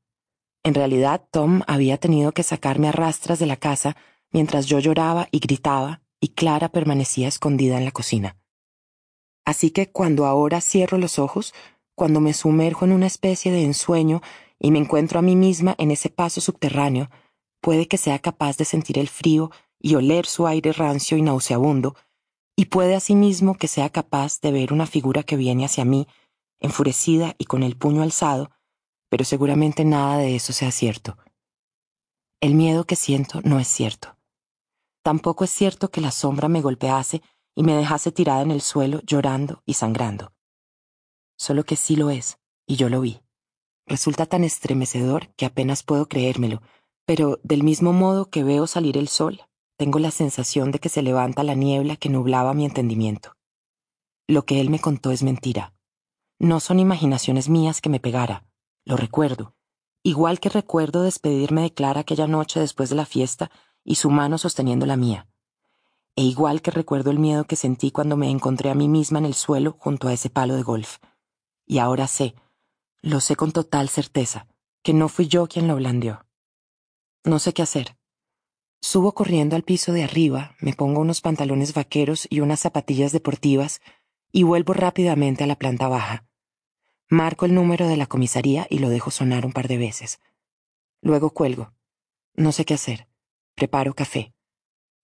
En 0.66 0.74
realidad, 0.74 1.24
Tom 1.30 1.62
había 1.68 1.96
tenido 1.96 2.32
que 2.32 2.42
sacarme 2.42 2.88
a 2.88 2.92
rastras 2.92 3.38
de 3.38 3.46
la 3.46 3.56
casa 3.56 3.96
mientras 4.32 4.66
yo 4.66 4.80
lloraba 4.80 5.28
y 5.30 5.38
gritaba 5.38 6.02
y 6.18 6.30
Clara 6.30 6.70
permanecía 6.70 7.28
escondida 7.28 7.78
en 7.78 7.84
la 7.84 7.92
cocina. 7.92 8.36
Así 9.44 9.70
que 9.70 9.92
cuando 9.92 10.26
ahora 10.26 10.60
cierro 10.60 10.98
los 10.98 11.20
ojos, 11.20 11.54
cuando 11.94 12.20
me 12.20 12.32
sumerjo 12.32 12.84
en 12.84 12.90
una 12.90 13.06
especie 13.06 13.52
de 13.52 13.62
ensueño 13.62 14.22
y 14.58 14.72
me 14.72 14.80
encuentro 14.80 15.20
a 15.20 15.22
mí 15.22 15.36
misma 15.36 15.76
en 15.78 15.92
ese 15.92 16.10
paso 16.10 16.40
subterráneo, 16.40 17.10
puede 17.60 17.86
que 17.86 17.96
sea 17.96 18.18
capaz 18.18 18.56
de 18.56 18.64
sentir 18.64 18.98
el 18.98 19.06
frío 19.06 19.52
y 19.78 19.94
oler 19.94 20.26
su 20.26 20.48
aire 20.48 20.72
rancio 20.72 21.16
y 21.16 21.22
nauseabundo, 21.22 21.94
y 22.56 22.64
puede 22.64 22.96
asimismo 22.96 23.54
que 23.54 23.68
sea 23.68 23.90
capaz 23.90 24.40
de 24.40 24.50
ver 24.50 24.72
una 24.72 24.88
figura 24.88 25.22
que 25.22 25.36
viene 25.36 25.64
hacia 25.64 25.84
mí, 25.84 26.08
enfurecida 26.58 27.36
y 27.38 27.44
con 27.44 27.62
el 27.62 27.76
puño 27.76 28.02
alzado, 28.02 28.50
pero 29.08 29.24
seguramente 29.24 29.84
nada 29.84 30.18
de 30.18 30.36
eso 30.36 30.52
sea 30.52 30.70
cierto. 30.70 31.16
El 32.40 32.54
miedo 32.54 32.84
que 32.84 32.96
siento 32.96 33.40
no 33.42 33.58
es 33.58 33.68
cierto. 33.68 34.16
Tampoco 35.02 35.44
es 35.44 35.50
cierto 35.50 35.90
que 35.90 36.00
la 36.00 36.10
sombra 36.10 36.48
me 36.48 36.60
golpease 36.60 37.22
y 37.54 37.62
me 37.62 37.74
dejase 37.74 38.12
tirada 38.12 38.42
en 38.42 38.50
el 38.50 38.60
suelo 38.60 39.00
llorando 39.06 39.62
y 39.64 39.74
sangrando. 39.74 40.32
Solo 41.38 41.64
que 41.64 41.76
sí 41.76 41.96
lo 41.96 42.10
es, 42.10 42.38
y 42.66 42.76
yo 42.76 42.88
lo 42.88 43.00
vi. 43.00 43.20
Resulta 43.86 44.26
tan 44.26 44.44
estremecedor 44.44 45.28
que 45.36 45.46
apenas 45.46 45.82
puedo 45.82 46.08
creérmelo, 46.08 46.60
pero 47.04 47.38
del 47.44 47.62
mismo 47.62 47.92
modo 47.92 48.30
que 48.30 48.42
veo 48.42 48.66
salir 48.66 48.98
el 48.98 49.08
sol, 49.08 49.42
tengo 49.76 49.98
la 49.98 50.10
sensación 50.10 50.72
de 50.72 50.80
que 50.80 50.88
se 50.88 51.02
levanta 51.02 51.44
la 51.44 51.54
niebla 51.54 51.96
que 51.96 52.08
nublaba 52.08 52.52
mi 52.52 52.64
entendimiento. 52.64 53.36
Lo 54.26 54.44
que 54.44 54.60
él 54.60 54.70
me 54.70 54.80
contó 54.80 55.12
es 55.12 55.22
mentira. 55.22 55.72
No 56.38 56.60
son 56.60 56.80
imaginaciones 56.80 57.48
mías 57.48 57.80
que 57.80 57.88
me 57.88 58.00
pegara, 58.00 58.44
lo 58.86 58.96
recuerdo, 58.96 59.54
igual 60.02 60.40
que 60.40 60.48
recuerdo 60.48 61.02
despedirme 61.02 61.62
de 61.62 61.74
Clara 61.74 62.00
aquella 62.00 62.28
noche 62.28 62.60
después 62.60 62.88
de 62.88 62.96
la 62.96 63.04
fiesta 63.04 63.50
y 63.84 63.96
su 63.96 64.10
mano 64.10 64.38
sosteniendo 64.38 64.86
la 64.86 64.96
mía, 64.96 65.28
e 66.14 66.22
igual 66.22 66.62
que 66.62 66.70
recuerdo 66.70 67.10
el 67.10 67.18
miedo 67.18 67.44
que 67.44 67.56
sentí 67.56 67.90
cuando 67.90 68.16
me 68.16 68.30
encontré 68.30 68.70
a 68.70 68.74
mí 68.74 68.88
misma 68.88 69.18
en 69.18 69.26
el 69.26 69.34
suelo 69.34 69.76
junto 69.78 70.08
a 70.08 70.12
ese 70.12 70.30
palo 70.30 70.54
de 70.54 70.62
golf. 70.62 70.98
Y 71.66 71.78
ahora 71.78 72.06
sé, 72.06 72.36
lo 73.02 73.20
sé 73.20 73.36
con 73.36 73.52
total 73.52 73.88
certeza, 73.88 74.46
que 74.82 74.94
no 74.94 75.08
fui 75.08 75.26
yo 75.26 75.48
quien 75.48 75.66
lo 75.66 75.74
blandió. 75.74 76.24
No 77.24 77.40
sé 77.40 77.52
qué 77.52 77.62
hacer. 77.62 77.98
Subo 78.80 79.12
corriendo 79.12 79.56
al 79.56 79.64
piso 79.64 79.92
de 79.92 80.04
arriba, 80.04 80.54
me 80.60 80.72
pongo 80.72 81.00
unos 81.00 81.20
pantalones 81.20 81.74
vaqueros 81.74 82.28
y 82.30 82.40
unas 82.40 82.60
zapatillas 82.60 83.10
deportivas 83.10 83.80
y 84.30 84.44
vuelvo 84.44 84.74
rápidamente 84.74 85.42
a 85.42 85.48
la 85.48 85.56
planta 85.56 85.88
baja. 85.88 86.24
Marco 87.08 87.46
el 87.46 87.54
número 87.54 87.86
de 87.86 87.96
la 87.96 88.06
comisaría 88.06 88.66
y 88.68 88.80
lo 88.80 88.88
dejo 88.88 89.12
sonar 89.12 89.46
un 89.46 89.52
par 89.52 89.68
de 89.68 89.78
veces. 89.78 90.18
Luego 91.02 91.30
cuelgo. 91.30 91.72
No 92.34 92.50
sé 92.50 92.64
qué 92.64 92.74
hacer. 92.74 93.06
Preparo 93.54 93.94
café. 93.94 94.34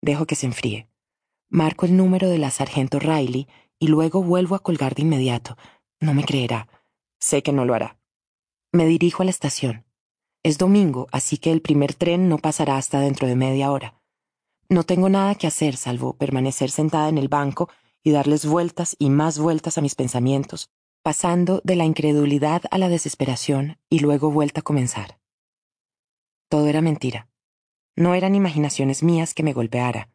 Dejo 0.01 0.27
que 0.27 0.35
se 0.35 0.47
enfríe. 0.47 0.89
Marco 1.49 1.87
el 1.87 1.97
número 1.97 2.29
de 2.29 2.39
la 2.39 2.51
sargento 2.51 2.99
Riley 2.99 3.47
y 3.79 3.87
luego 3.87 4.21
vuelvo 4.21 4.57
a 4.57 4.63
colgar 4.65 4.97
de 4.97 5.03
inmediato. 5.03 5.57
No 6.01 6.13
me 6.13 6.25
creerá. 6.25 6.67
Sé 7.21 7.45
que 7.45 7.53
no 7.53 7.65
lo 7.65 7.75
hará. 7.75 8.01
Me 8.73 8.85
dirijo 8.87 9.23
a 9.23 9.27
la 9.27 9.31
estación. 9.31 9.85
Es 10.43 10.59
domingo, 10.59 11.07
así 11.13 11.39
que 11.39 11.53
el 11.53 11.63
primer 11.63 11.95
tren 11.95 12.29
no 12.29 12.39
pasará 12.39 12.79
hasta 12.79 12.99
dentro 12.99 13.29
de 13.29 13.37
media 13.37 13.71
hora. 13.71 14.03
No 14.69 14.83
tengo 14.83 15.09
nada 15.09 15.37
que 15.37 15.47
hacer 15.47 15.77
salvo 15.77 16.17
permanecer 16.17 16.73
sentada 16.73 17.09
en 17.09 17.19
el 17.19 17.29
banco 17.29 17.69
y 18.03 18.11
darles 18.11 18.45
vueltas 18.45 18.97
y 18.99 19.09
más 19.11 19.39
vueltas 19.39 19.79
a 19.79 19.83
mis 19.83 19.95
pensamientos, 19.95 20.69
pasando 21.03 21.61
de 21.65 21.75
la 21.75 21.85
incredulidad 21.85 22.63
a 22.71 22.79
la 22.79 22.89
desesperación 22.89 23.79
y 23.91 23.99
luego 23.99 24.31
vuelta 24.31 24.61
a 24.61 24.63
comenzar. 24.63 25.19
Todo 26.49 26.69
era 26.69 26.81
mentira. 26.81 27.29
No 27.97 28.15
eran 28.15 28.35
imaginaciones 28.35 29.03
mías 29.03 29.35
que 29.35 29.43
me 29.43 29.53
golpeara. 29.53 30.11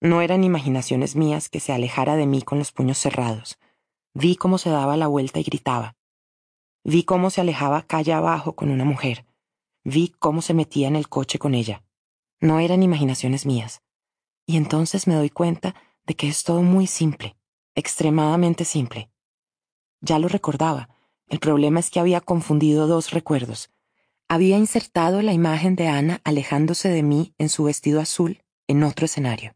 No 0.00 0.20
eran 0.20 0.44
imaginaciones 0.44 1.16
mías 1.16 1.48
que 1.48 1.58
se 1.58 1.72
alejara 1.72 2.16
de 2.16 2.26
mí 2.26 2.42
con 2.42 2.58
los 2.58 2.70
puños 2.70 2.98
cerrados. 2.98 3.58
Vi 4.12 4.36
cómo 4.36 4.58
se 4.58 4.68
daba 4.68 4.96
la 4.96 5.06
vuelta 5.06 5.40
y 5.40 5.42
gritaba. 5.42 5.96
Vi 6.84 7.04
cómo 7.04 7.30
se 7.30 7.40
alejaba 7.40 7.82
calle 7.82 8.12
abajo 8.12 8.54
con 8.54 8.70
una 8.70 8.84
mujer. 8.84 9.26
Vi 9.84 10.14
cómo 10.18 10.42
se 10.42 10.54
metía 10.54 10.88
en 10.88 10.96
el 10.96 11.08
coche 11.08 11.38
con 11.38 11.54
ella. 11.54 11.82
No 12.40 12.60
eran 12.60 12.82
imaginaciones 12.82 13.46
mías. 13.46 13.82
Y 14.46 14.58
entonces 14.58 15.06
me 15.06 15.14
doy 15.14 15.30
cuenta 15.30 15.74
de 16.04 16.14
que 16.14 16.28
es 16.28 16.44
todo 16.44 16.62
muy 16.62 16.86
simple, 16.86 17.36
extremadamente 17.74 18.64
simple. 18.64 19.10
Ya 20.00 20.18
lo 20.18 20.28
recordaba. 20.28 20.88
El 21.28 21.40
problema 21.40 21.80
es 21.80 21.90
que 21.90 22.00
había 22.00 22.20
confundido 22.20 22.86
dos 22.86 23.10
recuerdos. 23.10 23.70
Había 24.28 24.56
insertado 24.56 25.22
la 25.22 25.32
imagen 25.32 25.76
de 25.76 25.88
Ana 25.88 26.20
alejándose 26.24 26.88
de 26.88 27.02
mí 27.02 27.34
en 27.38 27.48
su 27.48 27.64
vestido 27.64 28.00
azul 28.00 28.42
en 28.66 28.82
otro 28.82 29.06
escenario. 29.06 29.54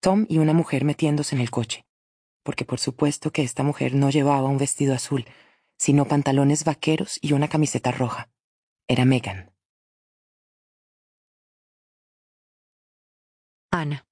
Tom 0.00 0.26
y 0.28 0.38
una 0.38 0.52
mujer 0.52 0.84
metiéndose 0.84 1.34
en 1.34 1.40
el 1.40 1.50
coche, 1.50 1.84
porque 2.42 2.64
por 2.64 2.78
supuesto 2.78 3.32
que 3.32 3.42
esta 3.42 3.62
mujer 3.62 3.94
no 3.94 4.10
llevaba 4.10 4.48
un 4.48 4.58
vestido 4.58 4.94
azul, 4.94 5.24
sino 5.76 6.06
pantalones 6.06 6.64
vaqueros 6.64 7.18
y 7.20 7.32
una 7.32 7.48
camiseta 7.48 7.90
roja. 7.90 8.30
Era 8.88 9.04
Megan. 9.04 9.52
Ana. 13.70 14.06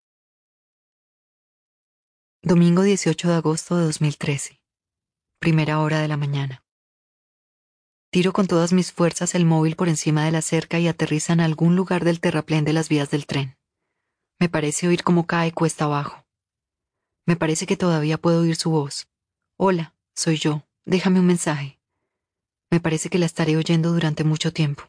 Domingo 2.42 2.82
18 2.82 3.28
de 3.28 3.34
agosto 3.34 3.76
de 3.76 3.86
2013. 3.86 4.60
Primera 5.38 5.80
hora 5.80 6.00
de 6.00 6.08
la 6.08 6.16
mañana. 6.16 6.64
Tiro 8.10 8.32
con 8.32 8.46
todas 8.46 8.72
mis 8.72 8.90
fuerzas 8.90 9.34
el 9.34 9.44
móvil 9.44 9.76
por 9.76 9.88
encima 9.88 10.24
de 10.24 10.32
la 10.32 10.40
cerca 10.40 10.78
y 10.78 10.88
aterriza 10.88 11.34
en 11.34 11.40
algún 11.40 11.76
lugar 11.76 12.04
del 12.04 12.20
terraplén 12.20 12.64
de 12.64 12.72
las 12.72 12.88
vías 12.88 13.10
del 13.10 13.26
tren. 13.26 13.58
Me 14.40 14.48
parece 14.48 14.88
oír 14.88 15.04
cómo 15.04 15.26
cae 15.26 15.52
cuesta 15.52 15.84
abajo. 15.84 16.24
Me 17.26 17.36
parece 17.36 17.66
que 17.66 17.76
todavía 17.76 18.18
puedo 18.18 18.40
oír 18.40 18.56
su 18.56 18.70
voz. 18.70 19.08
Hola, 19.56 19.94
soy 20.14 20.38
yo. 20.38 20.66
Déjame 20.86 21.20
un 21.20 21.26
mensaje. 21.26 21.78
Me 22.70 22.80
parece 22.80 23.10
que 23.10 23.18
la 23.18 23.26
estaré 23.26 23.56
oyendo 23.56 23.92
durante 23.92 24.24
mucho 24.24 24.52
tiempo. 24.52 24.84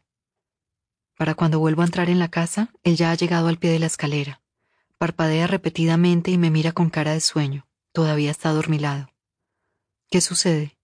Para 1.18 1.36
cuando 1.36 1.60
vuelvo 1.60 1.82
a 1.82 1.86
entrar 1.86 2.10
en 2.10 2.20
la 2.20 2.30
casa, 2.30 2.72
él 2.84 2.96
ya 2.96 3.12
ha 3.12 3.16
llegado 3.16 3.48
al 3.48 3.58
pie 3.58 3.72
de 3.72 3.80
la 3.80 3.88
escalera. 3.88 4.42
Parpadea 4.98 5.48
repetidamente 5.48 6.32
y 6.32 6.38
me 6.38 6.52
mira 6.52 6.72
con 6.72 6.90
cara 6.90 7.14
de 7.14 7.22
sueño. 7.22 7.68
Todavía 7.92 8.32
está 8.32 8.50
adormilado. 8.50 9.10
¿Qué 10.10 10.22
sucede? 10.22 10.78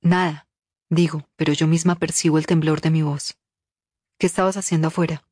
Nada, 0.00 0.48
digo, 0.88 1.28
pero 1.34 1.52
yo 1.52 1.66
misma 1.66 1.96
percibo 1.96 2.38
el 2.38 2.46
temblor 2.46 2.80
de 2.80 2.90
mi 2.90 3.02
voz. 3.02 3.38
¿Qué 4.18 4.26
estabas 4.26 4.56
haciendo 4.56 4.88
afuera? 4.88 5.26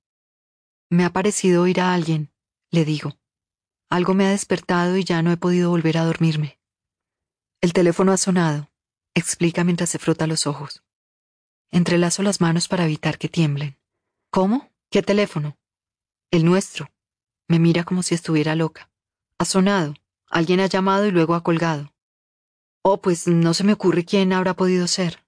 Me 0.91 1.05
ha 1.05 1.11
parecido 1.11 1.63
oír 1.63 1.81
a 1.81 1.95
alguien, 1.95 2.33
le 2.71 2.85
digo. 2.85 3.17
Algo 3.89 4.15
me 4.15 4.27
ha 4.27 4.31
despertado 4.31 4.97
y 4.97 5.05
ya 5.05 5.23
no 5.23 5.31
he 5.31 5.37
podido 5.37 5.71
volver 5.71 5.97
a 5.99 6.05
dormirme. 6.05 6.59
El 7.61 7.73
teléfono 7.73 8.11
ha 8.11 8.17
sonado, 8.17 8.73
explica 9.15 9.63
mientras 9.63 9.91
se 9.91 10.01
frota 10.01 10.27
los 10.27 10.47
ojos. 10.49 10.83
Entrelazo 11.71 12.23
las 12.25 12.41
manos 12.41 12.67
para 12.67 12.85
evitar 12.85 13.19
que 13.19 13.29
tiemblen. 13.29 13.79
¿Cómo? 14.31 14.73
¿Qué 14.91 15.03
teléfono? 15.03 15.57
El 16.33 16.45
nuestro. 16.45 16.91
Me 17.47 17.61
mira 17.61 17.85
como 17.85 18.03
si 18.03 18.15
estuviera 18.15 18.57
loca. 18.57 18.91
Ha 19.39 19.45
sonado. 19.45 19.95
Alguien 20.27 20.59
ha 20.59 20.67
llamado 20.67 21.07
y 21.07 21.13
luego 21.13 21.35
ha 21.35 21.45
colgado. 21.45 21.94
Oh, 22.87 23.01
pues 23.01 23.27
no 23.27 23.55
se 23.55 23.65
me 23.65 23.73
ocurre 23.73 24.05
quién 24.05 24.35
habrá 24.35 24.53
podido 24.53 24.87
ser. 24.87 25.25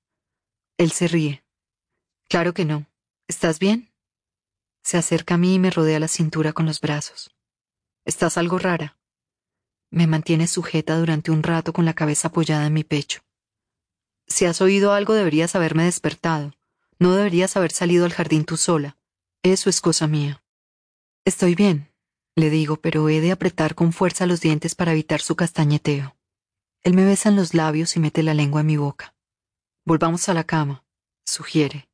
Él 0.77 0.93
se 0.93 1.09
ríe. 1.09 1.43
Claro 2.29 2.53
que 2.53 2.67
no. 2.67 2.87
¿Estás 3.29 3.59
bien? 3.59 3.91
Se 4.83 4.99
acerca 4.99 5.35
a 5.35 5.39
mí 5.39 5.55
y 5.55 5.59
me 5.59 5.71
rodea 5.71 5.99
la 5.99 6.07
cintura 6.07 6.53
con 6.53 6.67
los 6.67 6.83
brazos. 6.83 7.35
Estás 8.05 8.37
algo 8.37 8.59
rara. 8.59 8.99
Me 9.91 10.07
mantiene 10.07 10.49
sujeta 10.49 10.99
durante 10.99 11.31
un 11.31 11.43
rato 11.43 11.73
con 11.73 11.87
la 11.87 11.95
cabeza 11.95 12.29
apoyada 12.29 12.67
en 12.67 12.75
mi 12.75 12.85
pecho. 12.85 13.23
Si 14.27 14.45
has 14.45 14.61
oído 14.61 14.93
algo 14.93 15.15
deberías 15.15 15.55
haberme 15.55 15.85
despertado. 15.85 16.53
No 16.99 17.15
deberías 17.15 17.57
haber 17.57 17.73
salido 17.73 18.05
al 18.05 18.13
jardín 18.13 18.45
tú 18.45 18.59
sola. 18.59 18.99
Eso 19.43 19.71
es 19.71 19.81
cosa 19.81 20.07
mía. 20.07 20.45
Estoy 21.25 21.55
bien, 21.55 21.91
le 22.35 22.51
digo, 22.51 22.77
pero 22.77 23.09
he 23.09 23.23
de 23.23 23.33
apretar 23.33 23.75
con 23.75 23.95
fuerza 23.95 24.27
los 24.27 24.43
dientes 24.43 24.75
para 24.75 24.93
evitar 24.93 25.23
su 25.23 25.37
castañeteo. 25.37 26.16
Él 26.87 26.95
me 26.95 27.05
besa 27.05 27.31
en 27.31 27.35
los 27.35 27.53
labios 27.53 27.97
y 27.97 27.99
mete 27.99 28.23
la 28.23 28.33
lengua 28.33 28.61
en 28.61 28.69
mi 28.69 28.77
boca. 28.77 29.13
Volvamos 29.85 30.29
a 30.29 30.35
la 30.35 30.45
cama, 30.45 30.85
sugiere. 31.25 31.89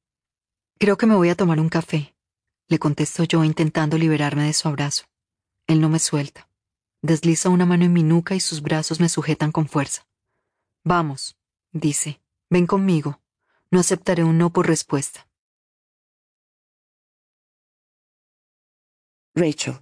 Creo 0.79 0.99
que 0.99 1.07
me 1.07 1.15
voy 1.15 1.31
a 1.31 1.35
tomar 1.35 1.61
un 1.61 1.71
café, 1.71 2.15
le 2.69 2.79
contesto 2.79 3.25
yo 3.25 3.43
intentando 3.43 3.97
liberarme 3.97 4.45
de 4.45 4.53
su 4.53 4.69
abrazo. 4.69 5.05
Él 5.67 5.81
no 5.81 5.89
me 5.89 5.99
suelta. 5.99 6.47
Desliza 7.01 7.49
una 7.49 7.65
mano 7.65 7.87
en 7.87 7.95
mi 7.95 8.03
nuca 8.03 8.35
y 8.35 8.41
sus 8.41 8.61
brazos 8.61 9.01
me 9.01 9.09
sujetan 9.09 9.51
con 9.51 9.67
fuerza. 9.67 10.07
Vamos, 10.85 11.39
dice, 11.73 12.21
ven 12.51 12.67
conmigo. 12.67 13.19
No 13.71 13.81
aceptaré 13.81 14.25
un 14.25 14.37
no 14.37 14.53
por 14.53 14.67
respuesta. 14.67 15.27
Rachel. 19.35 19.81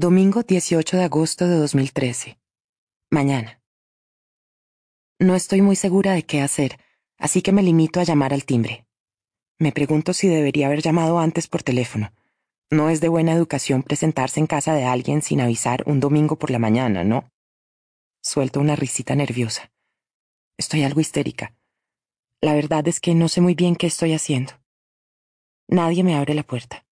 Domingo 0.00 0.44
18 0.44 0.96
de 0.96 1.02
agosto 1.02 1.48
de 1.48 1.56
2013. 1.56 2.38
Mañana. 3.10 3.60
No 5.18 5.34
estoy 5.34 5.60
muy 5.60 5.74
segura 5.74 6.12
de 6.12 6.24
qué 6.24 6.40
hacer, 6.40 6.78
así 7.18 7.42
que 7.42 7.50
me 7.50 7.64
limito 7.64 7.98
a 7.98 8.04
llamar 8.04 8.32
al 8.32 8.44
timbre. 8.44 8.86
Me 9.58 9.72
pregunto 9.72 10.12
si 10.12 10.28
debería 10.28 10.68
haber 10.68 10.82
llamado 10.82 11.18
antes 11.18 11.48
por 11.48 11.64
teléfono. 11.64 12.12
No 12.70 12.90
es 12.90 13.00
de 13.00 13.08
buena 13.08 13.32
educación 13.32 13.82
presentarse 13.82 14.38
en 14.38 14.46
casa 14.46 14.72
de 14.72 14.84
alguien 14.84 15.20
sin 15.20 15.40
avisar 15.40 15.82
un 15.84 15.98
domingo 15.98 16.38
por 16.38 16.52
la 16.52 16.60
mañana, 16.60 17.02
¿no? 17.02 17.28
Suelto 18.22 18.60
una 18.60 18.76
risita 18.76 19.16
nerviosa. 19.16 19.72
Estoy 20.56 20.84
algo 20.84 21.00
histérica. 21.00 21.56
La 22.40 22.54
verdad 22.54 22.86
es 22.86 23.00
que 23.00 23.16
no 23.16 23.28
sé 23.28 23.40
muy 23.40 23.56
bien 23.56 23.74
qué 23.74 23.88
estoy 23.88 24.12
haciendo. 24.12 24.52
Nadie 25.66 26.04
me 26.04 26.14
abre 26.14 26.34
la 26.34 26.44
puerta. 26.44 26.86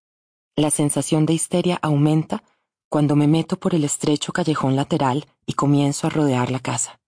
La 0.56 0.72
sensación 0.72 1.24
de 1.24 1.34
histeria 1.34 1.78
aumenta 1.80 2.42
cuando 2.96 3.14
me 3.14 3.26
meto 3.26 3.58
por 3.58 3.74
el 3.74 3.84
estrecho 3.84 4.32
callejón 4.32 4.74
lateral 4.74 5.26
y 5.44 5.52
comienzo 5.52 6.06
a 6.06 6.10
rodear 6.10 6.50
la 6.50 6.60
casa. 6.60 6.98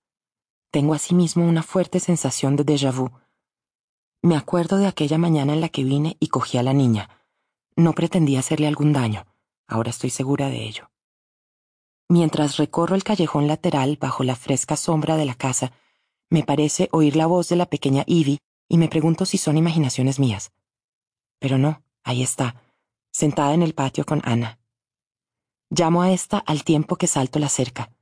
Tengo 0.71 0.93
asimismo 0.93 1.49
una 1.49 1.63
fuerte 1.63 1.99
sensación 1.99 2.57
de 2.57 2.67
déjà 2.67 2.93
vu. 2.95 3.09
Me 4.21 4.37
acuerdo 4.37 4.77
de 4.77 4.87
aquella 4.87 5.17
mañana 5.17 5.55
en 5.55 5.63
la 5.63 5.71
que 5.71 5.85
vine 5.85 6.19
y 6.21 6.27
cogí 6.29 6.59
a 6.59 6.63
la 6.63 6.75
niña. 6.75 7.09
No 7.75 7.95
pretendía 7.95 8.41
hacerle 8.41 8.67
algún 8.67 8.93
daño. 8.93 9.25
Ahora 9.67 9.89
estoy 9.89 10.11
segura 10.11 10.51
de 10.51 10.63
ello. 10.69 10.91
mientras 12.11 12.59
recorro 12.59 12.95
el 12.95 13.03
callejón 13.03 13.47
lateral 13.47 13.97
bajo 13.99 14.25
la 14.25 14.37
fresca 14.37 14.77
sombra 14.77 15.17
de 15.17 15.25
la 15.25 15.37
casa, 15.37 15.73
me 16.29 16.43
parece 16.43 16.91
oír 16.93 17.17
la 17.17 17.25
voz 17.25 17.49
de 17.49 17.57
la 17.57 17.65
pequeña 17.65 18.05
Ivy 18.07 18.41
y 18.69 18.77
me 18.77 18.89
pregunto 18.89 19.25
si 19.25 19.39
son 19.39 19.57
imaginaciones 19.57 20.19
mías. 20.19 20.53
Pero 21.39 21.57
no, 21.57 21.83
ahí 22.05 22.23
está, 22.23 22.57
sentada 23.11 23.55
en 23.55 23.63
el 23.63 23.73
patio 23.73 24.05
con 24.05 24.21
Ana. 24.27 24.58
Llamo 25.71 26.01
a 26.01 26.13
esta 26.13 26.39
al 26.39 26.65
tiempo 26.65 26.97
que 26.97 27.07
salto 27.07 27.39
la 27.39 27.51
cerca. 27.51 27.93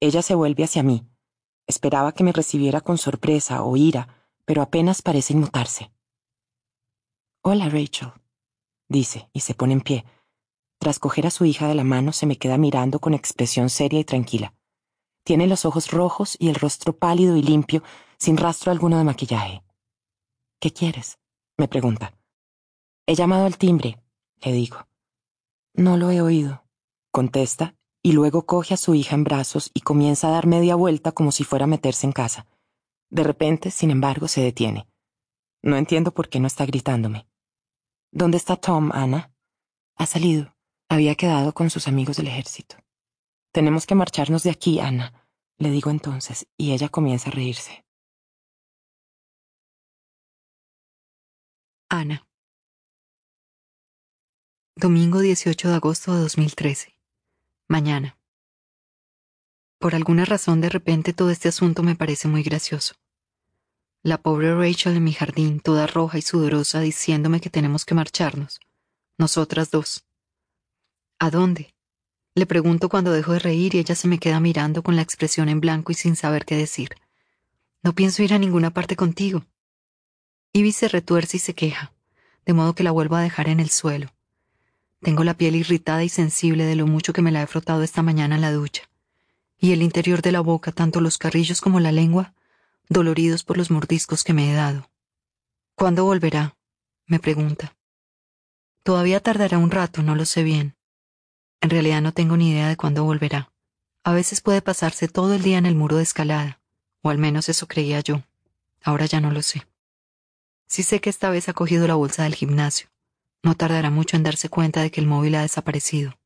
Ella 0.00 0.22
se 0.22 0.34
vuelve 0.34 0.64
hacia 0.64 0.82
mí. 0.82 1.06
Esperaba 1.66 2.12
que 2.12 2.24
me 2.24 2.32
recibiera 2.32 2.80
con 2.80 2.96
sorpresa 2.96 3.62
o 3.62 3.76
ira, 3.76 4.26
pero 4.46 4.62
apenas 4.62 5.02
parece 5.02 5.34
inmutarse. 5.34 5.90
Hola, 7.42 7.68
Rachel, 7.68 8.12
dice, 8.88 9.28
y 9.34 9.40
se 9.40 9.54
pone 9.54 9.74
en 9.74 9.82
pie. 9.82 10.06
Tras 10.78 10.98
coger 10.98 11.26
a 11.26 11.30
su 11.30 11.44
hija 11.44 11.68
de 11.68 11.74
la 11.74 11.84
mano, 11.84 12.12
se 12.12 12.24
me 12.24 12.38
queda 12.38 12.56
mirando 12.56 13.00
con 13.00 13.12
expresión 13.12 13.68
seria 13.68 14.00
y 14.00 14.04
tranquila. 14.04 14.54
Tiene 15.24 15.46
los 15.46 15.66
ojos 15.66 15.90
rojos 15.90 16.36
y 16.38 16.48
el 16.48 16.54
rostro 16.54 16.96
pálido 16.96 17.36
y 17.36 17.42
limpio, 17.42 17.82
sin 18.18 18.38
rastro 18.38 18.72
alguno 18.72 18.96
de 18.96 19.04
maquillaje. 19.04 19.62
¿Qué 20.58 20.72
quieres? 20.72 21.18
me 21.58 21.68
pregunta. 21.68 22.16
He 23.06 23.14
llamado 23.14 23.44
al 23.44 23.58
timbre, 23.58 24.02
le 24.42 24.52
digo. 24.52 24.86
No 25.74 25.96
lo 25.96 26.10
he 26.10 26.20
oído, 26.20 26.63
contesta, 27.14 27.76
y 28.02 28.12
luego 28.12 28.44
coge 28.44 28.74
a 28.74 28.76
su 28.76 28.94
hija 28.96 29.14
en 29.14 29.22
brazos 29.22 29.70
y 29.72 29.80
comienza 29.82 30.26
a 30.26 30.32
dar 30.32 30.46
media 30.48 30.74
vuelta 30.74 31.12
como 31.12 31.30
si 31.30 31.44
fuera 31.44 31.64
a 31.64 31.68
meterse 31.68 32.06
en 32.06 32.12
casa. 32.12 32.46
De 33.08 33.22
repente, 33.22 33.70
sin 33.70 33.92
embargo, 33.92 34.26
se 34.26 34.40
detiene. 34.42 34.88
No 35.62 35.76
entiendo 35.76 36.12
por 36.12 36.28
qué 36.28 36.40
no 36.40 36.48
está 36.48 36.66
gritándome. 36.66 37.28
¿Dónde 38.10 38.36
está 38.36 38.56
Tom, 38.56 38.90
Ana? 38.92 39.32
Ha 39.96 40.06
salido. 40.06 40.54
Había 40.88 41.14
quedado 41.14 41.54
con 41.54 41.70
sus 41.70 41.86
amigos 41.86 42.16
del 42.16 42.26
ejército. 42.26 42.76
Tenemos 43.52 43.86
que 43.86 43.94
marcharnos 43.94 44.42
de 44.42 44.50
aquí, 44.50 44.80
Ana, 44.80 45.28
le 45.58 45.70
digo 45.70 45.90
entonces, 45.90 46.48
y 46.58 46.72
ella 46.72 46.88
comienza 46.88 47.30
a 47.30 47.32
reírse. 47.32 47.84
Ana. 51.88 52.26
Domingo 54.76 55.20
18 55.20 55.68
de 55.68 55.74
agosto 55.74 56.12
de 56.14 56.20
2013. 56.22 56.93
Mañana. 57.68 58.18
Por 59.78 59.94
alguna 59.94 60.26
razón 60.26 60.60
de 60.60 60.68
repente 60.68 61.14
todo 61.14 61.30
este 61.30 61.48
asunto 61.48 61.82
me 61.82 61.96
parece 61.96 62.28
muy 62.28 62.42
gracioso. 62.42 62.94
La 64.02 64.18
pobre 64.18 64.54
Rachel 64.54 64.98
en 64.98 65.04
mi 65.04 65.14
jardín, 65.14 65.60
toda 65.60 65.86
roja 65.86 66.18
y 66.18 66.22
sudorosa, 66.22 66.80
diciéndome 66.80 67.40
que 67.40 67.48
tenemos 67.48 67.86
que 67.86 67.94
marcharnos. 67.94 68.60
Nosotras 69.16 69.70
dos. 69.70 70.04
¿A 71.18 71.30
dónde? 71.30 71.74
Le 72.34 72.44
pregunto 72.44 72.90
cuando 72.90 73.12
dejo 73.12 73.32
de 73.32 73.38
reír 73.38 73.74
y 73.74 73.78
ella 73.78 73.94
se 73.94 74.08
me 74.08 74.18
queda 74.18 74.40
mirando 74.40 74.82
con 74.82 74.94
la 74.94 75.02
expresión 75.02 75.48
en 75.48 75.60
blanco 75.60 75.90
y 75.90 75.94
sin 75.94 76.16
saber 76.16 76.44
qué 76.44 76.56
decir. 76.56 76.90
No 77.82 77.94
pienso 77.94 78.22
ir 78.22 78.34
a 78.34 78.38
ninguna 78.38 78.72
parte 78.74 78.94
contigo. 78.94 79.46
Ivy 80.52 80.72
se 80.72 80.88
retuerce 80.88 81.38
y 81.38 81.40
se 81.40 81.54
queja, 81.54 81.94
de 82.44 82.52
modo 82.52 82.74
que 82.74 82.82
la 82.84 82.90
vuelvo 82.90 83.16
a 83.16 83.22
dejar 83.22 83.48
en 83.48 83.60
el 83.60 83.70
suelo. 83.70 84.13
Tengo 85.04 85.22
la 85.22 85.34
piel 85.34 85.54
irritada 85.54 86.02
y 86.02 86.08
sensible 86.08 86.64
de 86.64 86.76
lo 86.76 86.86
mucho 86.86 87.12
que 87.12 87.20
me 87.20 87.30
la 87.30 87.42
he 87.42 87.46
frotado 87.46 87.82
esta 87.82 88.00
mañana 88.00 88.36
en 88.36 88.40
la 88.40 88.52
ducha. 88.52 88.88
Y 89.58 89.72
el 89.72 89.82
interior 89.82 90.22
de 90.22 90.32
la 90.32 90.40
boca, 90.40 90.72
tanto 90.72 91.02
los 91.02 91.18
carrillos 91.18 91.60
como 91.60 91.78
la 91.78 91.92
lengua, 91.92 92.32
doloridos 92.88 93.44
por 93.44 93.58
los 93.58 93.70
mordiscos 93.70 94.24
que 94.24 94.32
me 94.32 94.50
he 94.50 94.54
dado. 94.54 94.88
¿Cuándo 95.74 96.06
volverá? 96.06 96.56
me 97.06 97.18
pregunta. 97.18 97.76
Todavía 98.82 99.20
tardará 99.20 99.58
un 99.58 99.70
rato, 99.70 100.02
no 100.02 100.14
lo 100.14 100.24
sé 100.24 100.42
bien. 100.42 100.74
En 101.60 101.68
realidad 101.68 102.00
no 102.00 102.12
tengo 102.12 102.38
ni 102.38 102.52
idea 102.52 102.68
de 102.68 102.78
cuándo 102.78 103.04
volverá. 103.04 103.52
A 104.04 104.14
veces 104.14 104.40
puede 104.40 104.62
pasarse 104.62 105.06
todo 105.06 105.34
el 105.34 105.42
día 105.42 105.58
en 105.58 105.66
el 105.66 105.74
muro 105.74 105.98
de 105.98 106.02
escalada, 106.02 106.62
o 107.02 107.10
al 107.10 107.18
menos 107.18 107.50
eso 107.50 107.66
creía 107.66 108.00
yo. 108.00 108.22
Ahora 108.82 109.04
ya 109.04 109.20
no 109.20 109.30
lo 109.30 109.42
sé. 109.42 109.66
Sí 110.66 110.82
sé 110.82 111.02
que 111.02 111.10
esta 111.10 111.28
vez 111.28 111.50
ha 111.50 111.52
cogido 111.52 111.86
la 111.86 111.94
bolsa 111.94 112.22
del 112.22 112.34
gimnasio. 112.34 112.88
No 113.44 113.54
tardará 113.54 113.90
mucho 113.90 114.16
en 114.16 114.22
darse 114.22 114.48
cuenta 114.48 114.80
de 114.80 114.90
que 114.90 115.02
el 115.02 115.06
móvil 115.06 115.34
ha 115.34 115.42
desaparecido. 115.42 116.18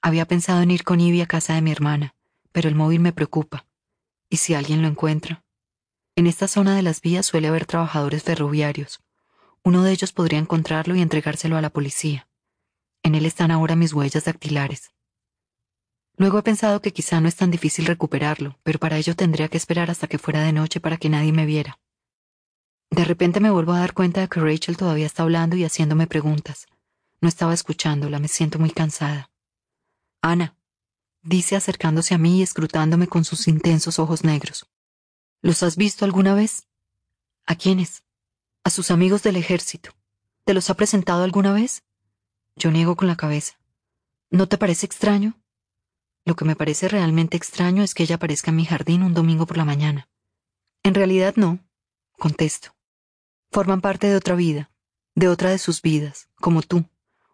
Había 0.00 0.24
pensado 0.24 0.62
en 0.62 0.70
ir 0.70 0.82
con 0.82 0.98
Ivy 0.98 1.20
a 1.20 1.26
casa 1.26 1.52
de 1.52 1.60
mi 1.60 1.70
hermana, 1.70 2.14
pero 2.52 2.70
el 2.70 2.74
móvil 2.74 3.00
me 3.00 3.12
preocupa. 3.12 3.66
¿Y 4.30 4.38
si 4.38 4.54
alguien 4.54 4.80
lo 4.80 4.88
encuentra? 4.88 5.44
En 6.14 6.26
esta 6.26 6.48
zona 6.48 6.74
de 6.74 6.80
las 6.80 7.02
vías 7.02 7.26
suele 7.26 7.48
haber 7.48 7.66
trabajadores 7.66 8.22
ferroviarios. 8.22 9.00
Uno 9.62 9.82
de 9.82 9.92
ellos 9.92 10.12
podría 10.12 10.38
encontrarlo 10.38 10.96
y 10.96 11.02
entregárselo 11.02 11.58
a 11.58 11.60
la 11.60 11.68
policía. 11.68 12.26
En 13.02 13.14
él 13.14 13.26
están 13.26 13.50
ahora 13.50 13.76
mis 13.76 13.92
huellas 13.92 14.24
dactilares. 14.24 14.92
Luego 16.16 16.38
he 16.38 16.42
pensado 16.42 16.80
que 16.80 16.94
quizá 16.94 17.20
no 17.20 17.28
es 17.28 17.36
tan 17.36 17.50
difícil 17.50 17.84
recuperarlo, 17.84 18.58
pero 18.62 18.78
para 18.78 18.96
ello 18.96 19.14
tendría 19.14 19.48
que 19.48 19.58
esperar 19.58 19.90
hasta 19.90 20.06
que 20.06 20.16
fuera 20.16 20.40
de 20.40 20.54
noche 20.54 20.80
para 20.80 20.96
que 20.96 21.10
nadie 21.10 21.32
me 21.32 21.44
viera. 21.44 21.78
De 22.90 23.04
repente 23.04 23.40
me 23.40 23.50
vuelvo 23.50 23.72
a 23.72 23.80
dar 23.80 23.94
cuenta 23.94 24.20
de 24.20 24.28
que 24.28 24.40
Rachel 24.40 24.76
todavía 24.76 25.06
está 25.06 25.22
hablando 25.22 25.56
y 25.56 25.64
haciéndome 25.64 26.06
preguntas. 26.06 26.66
No 27.20 27.28
estaba 27.28 27.54
escuchándola, 27.54 28.18
me 28.18 28.28
siento 28.28 28.58
muy 28.58 28.70
cansada. 28.70 29.30
Ana, 30.22 30.56
dice 31.22 31.56
acercándose 31.56 32.14
a 32.14 32.18
mí 32.18 32.38
y 32.38 32.42
escrutándome 32.42 33.06
con 33.06 33.24
sus 33.24 33.48
intensos 33.48 33.98
ojos 33.98 34.24
negros. 34.24 34.66
¿Los 35.42 35.62
has 35.62 35.76
visto 35.76 36.04
alguna 36.04 36.34
vez? 36.34 36.68
¿A 37.46 37.54
quiénes? 37.54 38.04
A 38.64 38.70
sus 38.70 38.90
amigos 38.90 39.22
del 39.22 39.36
ejército. 39.36 39.90
¿Te 40.44 40.54
los 40.54 40.70
ha 40.70 40.74
presentado 40.74 41.24
alguna 41.24 41.52
vez? 41.52 41.84
Yo 42.56 42.70
niego 42.70 42.96
con 42.96 43.08
la 43.08 43.16
cabeza. 43.16 43.58
¿No 44.30 44.48
te 44.48 44.58
parece 44.58 44.86
extraño? 44.86 45.34
Lo 46.24 46.34
que 46.34 46.44
me 46.44 46.56
parece 46.56 46.88
realmente 46.88 47.36
extraño 47.36 47.82
es 47.82 47.94
que 47.94 48.02
ella 48.02 48.16
aparezca 48.16 48.50
en 48.50 48.56
mi 48.56 48.64
jardín 48.64 49.02
un 49.02 49.14
domingo 49.14 49.46
por 49.46 49.56
la 49.56 49.64
mañana. 49.64 50.08
En 50.82 50.94
realidad 50.94 51.34
no, 51.36 51.58
contesto. 52.18 52.75
Forman 53.50 53.80
parte 53.80 54.08
de 54.08 54.16
otra 54.16 54.34
vida, 54.34 54.70
de 55.14 55.28
otra 55.28 55.50
de 55.50 55.58
sus 55.58 55.82
vidas, 55.82 56.28
como 56.36 56.62
tú, 56.62 56.84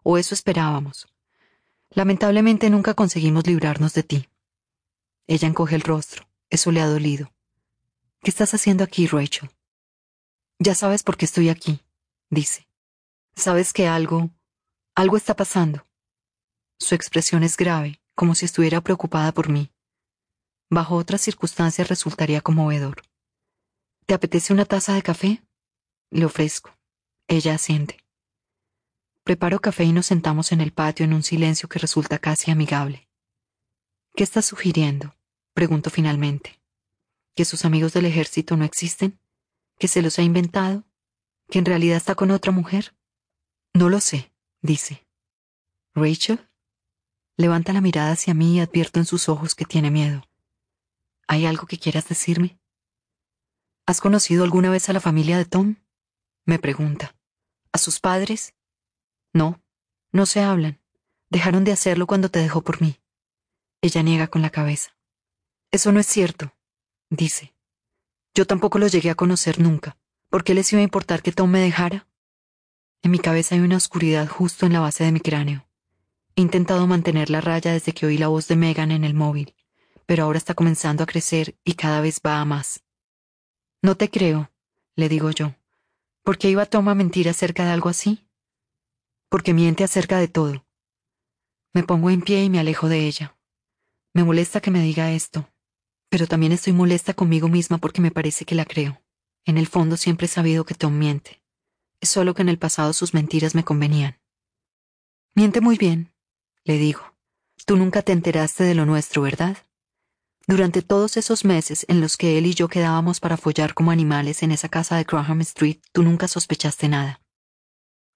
o 0.03 0.17
eso 0.17 0.33
esperábamos. 0.33 1.07
Lamentablemente 1.89 2.69
nunca 2.69 2.93
conseguimos 2.93 3.45
librarnos 3.45 3.93
de 3.93 4.03
ti. 4.03 4.29
Ella 5.27 5.47
encoge 5.47 5.75
el 5.75 5.81
rostro, 5.81 6.27
eso 6.49 6.71
le 6.71 6.81
ha 6.81 6.87
dolido. 6.87 7.31
¿Qué 8.21 8.29
estás 8.29 8.53
haciendo 8.53 8.83
aquí, 8.83 9.07
Rachel? 9.07 9.49
Ya 10.59 10.75
sabes 10.75 11.03
por 11.03 11.17
qué 11.17 11.25
estoy 11.25 11.49
aquí, 11.49 11.81
dice. 12.29 12.67
Sabes 13.35 13.73
que 13.73 13.87
algo, 13.87 14.29
algo 14.95 15.17
está 15.17 15.35
pasando. 15.35 15.85
Su 16.79 16.95
expresión 16.95 17.43
es 17.43 17.57
grave, 17.57 18.01
como 18.15 18.35
si 18.35 18.45
estuviera 18.45 18.81
preocupada 18.81 19.31
por 19.31 19.49
mí. 19.49 19.71
Bajo 20.69 20.95
otras 20.95 21.21
circunstancias 21.21 21.87
resultaría 21.89 22.41
conmovedor. 22.41 23.01
¿Te 24.05 24.13
apetece 24.13 24.53
una 24.53 24.65
taza 24.65 24.93
de 24.93 25.01
café? 25.01 25.43
Le 26.13 26.25
ofrezco. 26.25 26.69
Ella 27.27 27.55
asiente. 27.55 27.97
Preparo 29.23 29.59
café 29.59 29.83
y 29.83 29.91
nos 29.93 30.05
sentamos 30.05 30.51
en 30.51 30.61
el 30.61 30.71
patio 30.71 31.05
en 31.05 31.13
un 31.13 31.23
silencio 31.23 31.67
que 31.67 31.79
resulta 31.79 32.19
casi 32.19 32.51
amigable. 32.51 33.09
¿Qué 34.15 34.23
estás 34.23 34.45
sugiriendo? 34.45 35.15
Pregunto 35.55 35.89
finalmente 35.89 36.61
que 37.33 37.45
sus 37.45 37.65
amigos 37.65 37.93
del 37.93 38.05
ejército 38.05 38.55
no 38.55 38.63
existen, 38.63 39.19
que 39.79 39.87
se 39.87 40.03
los 40.03 40.19
ha 40.19 40.21
inventado, 40.21 40.83
que 41.49 41.57
en 41.57 41.65
realidad 41.65 41.97
está 41.97 42.13
con 42.13 42.29
otra 42.29 42.51
mujer. 42.51 42.95
No 43.73 43.89
lo 43.89 43.99
sé, 43.99 44.31
dice. 44.61 45.07
Rachel 45.95 46.47
levanta 47.37 47.73
la 47.73 47.81
mirada 47.81 48.11
hacia 48.11 48.35
mí 48.35 48.57
y 48.57 48.59
advierto 48.59 48.99
en 48.99 49.07
sus 49.07 49.29
ojos 49.29 49.55
que 49.55 49.65
tiene 49.65 49.89
miedo. 49.89 50.21
¿Hay 51.27 51.47
algo 51.47 51.65
que 51.65 51.79
quieras 51.79 52.07
decirme? 52.07 52.59
¿Has 53.87 53.99
conocido 53.99 54.43
alguna 54.43 54.69
vez 54.69 54.89
a 54.89 54.93
la 54.93 54.99
familia 54.99 55.39
de 55.39 55.45
Tom? 55.45 55.77
Me 56.45 56.59
pregunta. 56.59 57.15
¿A 57.71 57.77
sus 57.77 57.99
padres? 57.99 58.53
No, 59.33 59.61
no 60.11 60.25
se 60.25 60.41
hablan. 60.41 60.79
Dejaron 61.29 61.63
de 61.63 61.71
hacerlo 61.71 62.07
cuando 62.07 62.29
te 62.29 62.39
dejó 62.39 62.61
por 62.61 62.81
mí. 62.81 62.99
Ella 63.81 64.03
niega 64.03 64.27
con 64.27 64.41
la 64.41 64.49
cabeza. 64.49 64.95
Eso 65.71 65.91
no 65.91 65.99
es 65.99 66.07
cierto 66.07 66.53
dice. 67.15 67.53
Yo 68.33 68.45
tampoco 68.45 68.79
los 68.79 68.91
llegué 68.91 69.09
a 69.09 69.15
conocer 69.15 69.59
nunca. 69.59 69.97
¿Por 70.29 70.43
qué 70.43 70.53
les 70.53 70.71
iba 70.73 70.79
a 70.79 70.83
importar 70.83 71.21
que 71.21 71.31
Tom 71.31 71.49
me 71.49 71.59
dejara? 71.59 72.07
En 73.03 73.11
mi 73.11 73.19
cabeza 73.19 73.55
hay 73.55 73.61
una 73.61 73.77
oscuridad 73.77 74.27
justo 74.27 74.65
en 74.65 74.73
la 74.73 74.79
base 74.79 75.03
de 75.03 75.11
mi 75.11 75.19
cráneo. 75.19 75.67
He 76.35 76.41
intentado 76.41 76.87
mantener 76.87 77.29
la 77.29 77.41
raya 77.41 77.73
desde 77.73 77.93
que 77.93 78.05
oí 78.07 78.17
la 78.17 78.29
voz 78.29 78.47
de 78.47 78.55
Megan 78.55 78.91
en 78.91 79.03
el 79.03 79.13
móvil, 79.13 79.55
pero 80.07 80.23
ahora 80.23 80.39
está 80.39 80.55
comenzando 80.55 81.03
a 81.03 81.07
crecer 81.07 81.55
y 81.63 81.73
cada 81.73 82.01
vez 82.01 82.21
va 82.25 82.39
a 82.39 82.45
más. 82.45 82.83
No 83.81 83.95
te 83.95 84.09
creo, 84.09 84.51
le 84.95 85.09
digo 85.09 85.29
yo. 85.29 85.53
¿Por 86.23 86.37
qué 86.37 86.49
iba 86.49 86.65
Tom 86.65 86.87
a 86.87 86.95
mentir 86.95 87.27
acerca 87.27 87.65
de 87.65 87.71
algo 87.71 87.89
así? 87.89 88.25
Porque 89.27 89.53
miente 89.53 89.83
acerca 89.83 90.19
de 90.19 90.29
todo. 90.29 90.65
Me 91.73 91.83
pongo 91.83 92.09
en 92.09 92.21
pie 92.21 92.45
y 92.45 92.49
me 92.49 92.59
alejo 92.59 92.87
de 92.87 93.05
ella. 93.05 93.37
Me 94.13 94.23
molesta 94.23 94.61
que 94.61 94.71
me 94.71 94.81
diga 94.81 95.11
esto, 95.11 95.49
pero 96.07 96.25
también 96.25 96.53
estoy 96.53 96.71
molesta 96.71 97.13
conmigo 97.13 97.49
misma 97.49 97.77
porque 97.77 97.99
me 97.99 98.11
parece 98.11 98.45
que 98.45 98.55
la 98.55 98.63
creo. 98.63 99.01
En 99.43 99.57
el 99.57 99.67
fondo 99.67 99.97
siempre 99.97 100.27
he 100.27 100.29
sabido 100.29 100.65
que 100.65 100.75
Tom 100.75 100.97
miente. 100.97 101.43
Es 101.99 102.07
solo 102.07 102.33
que 102.33 102.41
en 102.41 102.49
el 102.49 102.57
pasado 102.57 102.93
sus 102.93 103.13
mentiras 103.13 103.53
me 103.53 103.65
convenían. 103.65 104.21
Miente 105.35 105.59
muy 105.59 105.77
bien, 105.77 106.13
le 106.63 106.77
digo. 106.77 107.01
Tú 107.65 107.75
nunca 107.75 108.01
te 108.01 108.13
enteraste 108.13 108.63
de 108.63 108.75
lo 108.75 108.85
nuestro, 108.85 109.23
¿verdad? 109.23 109.57
Durante 110.45 110.81
todos 110.81 111.15
esos 111.15 111.45
meses 111.45 111.85
en 111.87 112.01
los 112.01 112.17
que 112.17 112.37
él 112.37 112.45
y 112.45 112.53
yo 112.53 112.67
quedábamos 112.67 113.21
para 113.21 113.37
follar 113.37 113.73
como 113.73 113.91
animales 113.91 114.43
en 114.43 114.51
esa 114.51 114.67
casa 114.67 114.97
de 114.97 115.05
Graham 115.05 115.39
Street, 115.41 115.79
tú 115.93 116.03
nunca 116.03 116.27
sospechaste 116.27 116.89
nada. 116.89 117.21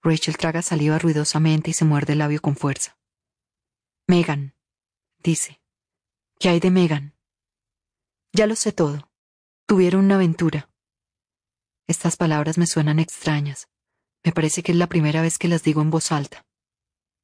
Rachel 0.04 0.36
traga 0.36 0.62
saliva 0.62 1.00
ruidosamente 1.00 1.72
y 1.72 1.74
se 1.74 1.86
muerde 1.86 2.14
el 2.14 2.20
labio 2.20 2.42
con 2.42 2.58
fuerza. 2.58 2.98
Megan, 4.08 4.56
dice. 5.20 5.62
¿Qué 6.40 6.50
hay 6.50 6.60
de 6.60 6.70
Megan? 6.70 7.16
Ya 8.34 8.46
lo 8.46 8.56
sé 8.56 8.74
todo. 8.74 9.10
Tuvieron 9.66 10.06
una 10.06 10.16
aventura. 10.16 10.70
Estas 11.88 12.18
palabras 12.18 12.58
me 12.58 12.68
suenan 12.68 13.00
extrañas. 13.00 13.70
Me 14.24 14.34
parece 14.34 14.64
que 14.64 14.74
es 14.74 14.78
la 14.78 14.88
primera 14.88 15.22
vez 15.22 15.38
que 15.38 15.48
las 15.48 15.64
digo 15.64 15.82
en 15.82 15.90
voz 15.90 16.12
alta. 16.12 16.46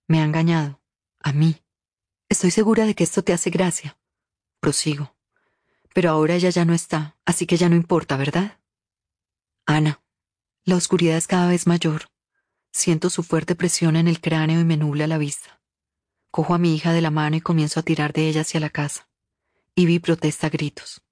Me 0.08 0.22
ha 0.22 0.24
engañado. 0.24 0.82
A 1.20 1.34
mí. 1.34 1.62
Estoy 2.30 2.52
segura 2.52 2.86
de 2.86 2.96
que 2.96 3.04
esto 3.04 3.24
te 3.24 3.34
hace 3.34 3.50
gracia. 3.50 3.98
Prosigo. 4.64 5.14
Pero 5.94 6.10
ahora 6.10 6.36
ella 6.36 6.50
ya 6.50 6.64
no 6.64 6.74
está, 6.74 7.18
así 7.26 7.46
que 7.46 7.58
ya 7.58 7.68
no 7.68 7.76
importa, 7.76 8.16
¿verdad? 8.16 8.62
Ana. 9.66 10.02
La 10.64 10.78
oscuridad 10.78 11.18
es 11.18 11.28
cada 11.28 11.50
vez 11.50 11.68
mayor. 11.68 12.04
Siento 12.72 13.10
su 13.10 13.24
fuerte 13.24 13.56
presión 13.56 13.98
en 13.98 14.08
el 14.08 14.22
cráneo 14.22 14.62
y 14.62 14.64
me 14.64 14.78
nubla 14.78 15.06
la 15.06 15.18
vista. 15.18 15.62
Cojo 16.32 16.54
a 16.54 16.60
mi 16.60 16.74
hija 16.74 16.94
de 16.94 17.02
la 17.02 17.12
mano 17.12 17.36
y 17.36 17.42
comienzo 17.42 17.82
a 17.82 17.84
tirar 17.84 18.14
de 18.14 18.30
ella 18.30 18.40
hacia 18.40 18.62
la 18.62 18.70
casa. 18.70 19.10
Ivy 19.76 20.00
protesta 20.00 20.48
a 20.48 20.50
gritos. 20.50 21.04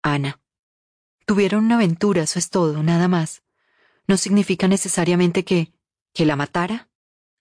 Ana. 0.00 0.40
Tuvieron 1.26 1.66
una 1.66 1.74
aventura, 1.74 2.22
eso 2.22 2.38
es 2.38 2.48
todo, 2.48 2.82
nada 2.82 3.08
más. 3.08 3.42
No 4.06 4.16
significa 4.16 4.68
necesariamente 4.68 5.44
que... 5.44 5.74
que 6.14 6.24
la 6.24 6.34
matara. 6.34 6.88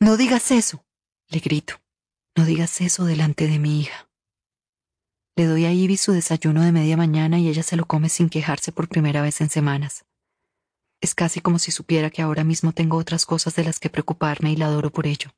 No 0.01 0.17
digas 0.17 0.51
eso, 0.51 0.85
le 1.29 1.39
grito. 1.39 1.75
No 2.35 2.43
digas 2.43 2.81
eso 2.81 3.05
delante 3.05 3.47
de 3.47 3.57
mi 3.57 3.79
hija. 3.79 4.06
Le 5.37 5.45
doy 5.45 5.65
a 5.65 5.71
Ivy 5.71 5.97
su 5.97 6.13
desayuno 6.13 6.63
de 6.63 6.71
media 6.71 6.97
mañana 6.97 7.37
y 7.37 7.47
ella 7.47 7.61
se 7.61 7.75
lo 7.75 7.85
come 7.85 8.09
sin 8.09 8.27
quejarse 8.27 8.71
por 8.71 8.89
primera 8.89 9.21
vez 9.21 9.39
en 9.39 9.51
semanas. 9.51 10.03
Es 10.99 11.13
casi 11.13 11.41
como 11.41 11.59
si 11.59 11.69
supiera 11.69 12.09
que 12.09 12.23
ahora 12.23 12.43
mismo 12.43 12.71
tengo 12.71 12.97
otras 12.97 13.27
cosas 13.27 13.53
de 13.53 13.63
las 13.63 13.79
que 13.79 13.91
preocuparme 13.91 14.51
y 14.51 14.55
la 14.55 14.65
adoro 14.65 14.89
por 14.89 15.05
ello. 15.05 15.29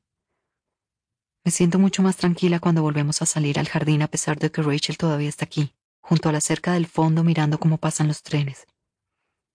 Me 1.44 1.50
siento 1.50 1.78
mucho 1.78 2.02
más 2.02 2.16
tranquila 2.16 2.60
cuando 2.60 2.80
volvemos 2.80 3.20
a 3.20 3.26
salir 3.26 3.58
al 3.58 3.68
jardín 3.68 4.00
a 4.00 4.08
pesar 4.08 4.38
de 4.38 4.50
que 4.50 4.62
Rachel 4.62 4.96
todavía 4.96 5.28
está 5.28 5.44
aquí, 5.44 5.74
junto 6.00 6.30
a 6.30 6.32
la 6.32 6.40
cerca 6.40 6.72
del 6.72 6.86
fondo 6.86 7.22
mirando 7.22 7.60
cómo 7.60 7.76
pasan 7.76 8.08
los 8.08 8.22
trenes. 8.22 8.66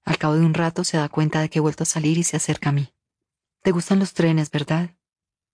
Al 0.04 0.20
cabo 0.20 0.36
de 0.36 0.46
un 0.46 0.54
rato 0.54 0.84
se 0.84 0.98
da 0.98 1.10
cuenta 1.10 1.42
de 1.42 1.50
que 1.50 1.58
he 1.58 1.62
vuelto 1.64 1.82
a 1.82 1.88
salir 1.88 2.20
y 2.20 2.24
se 2.24 2.38
acerca 2.38 2.70
a 2.70 2.74
mí. 2.74 2.94
Te 3.64 3.72
gustan 3.72 3.98
los 3.98 4.14
trenes, 4.14 4.52
¿verdad? 4.52 4.92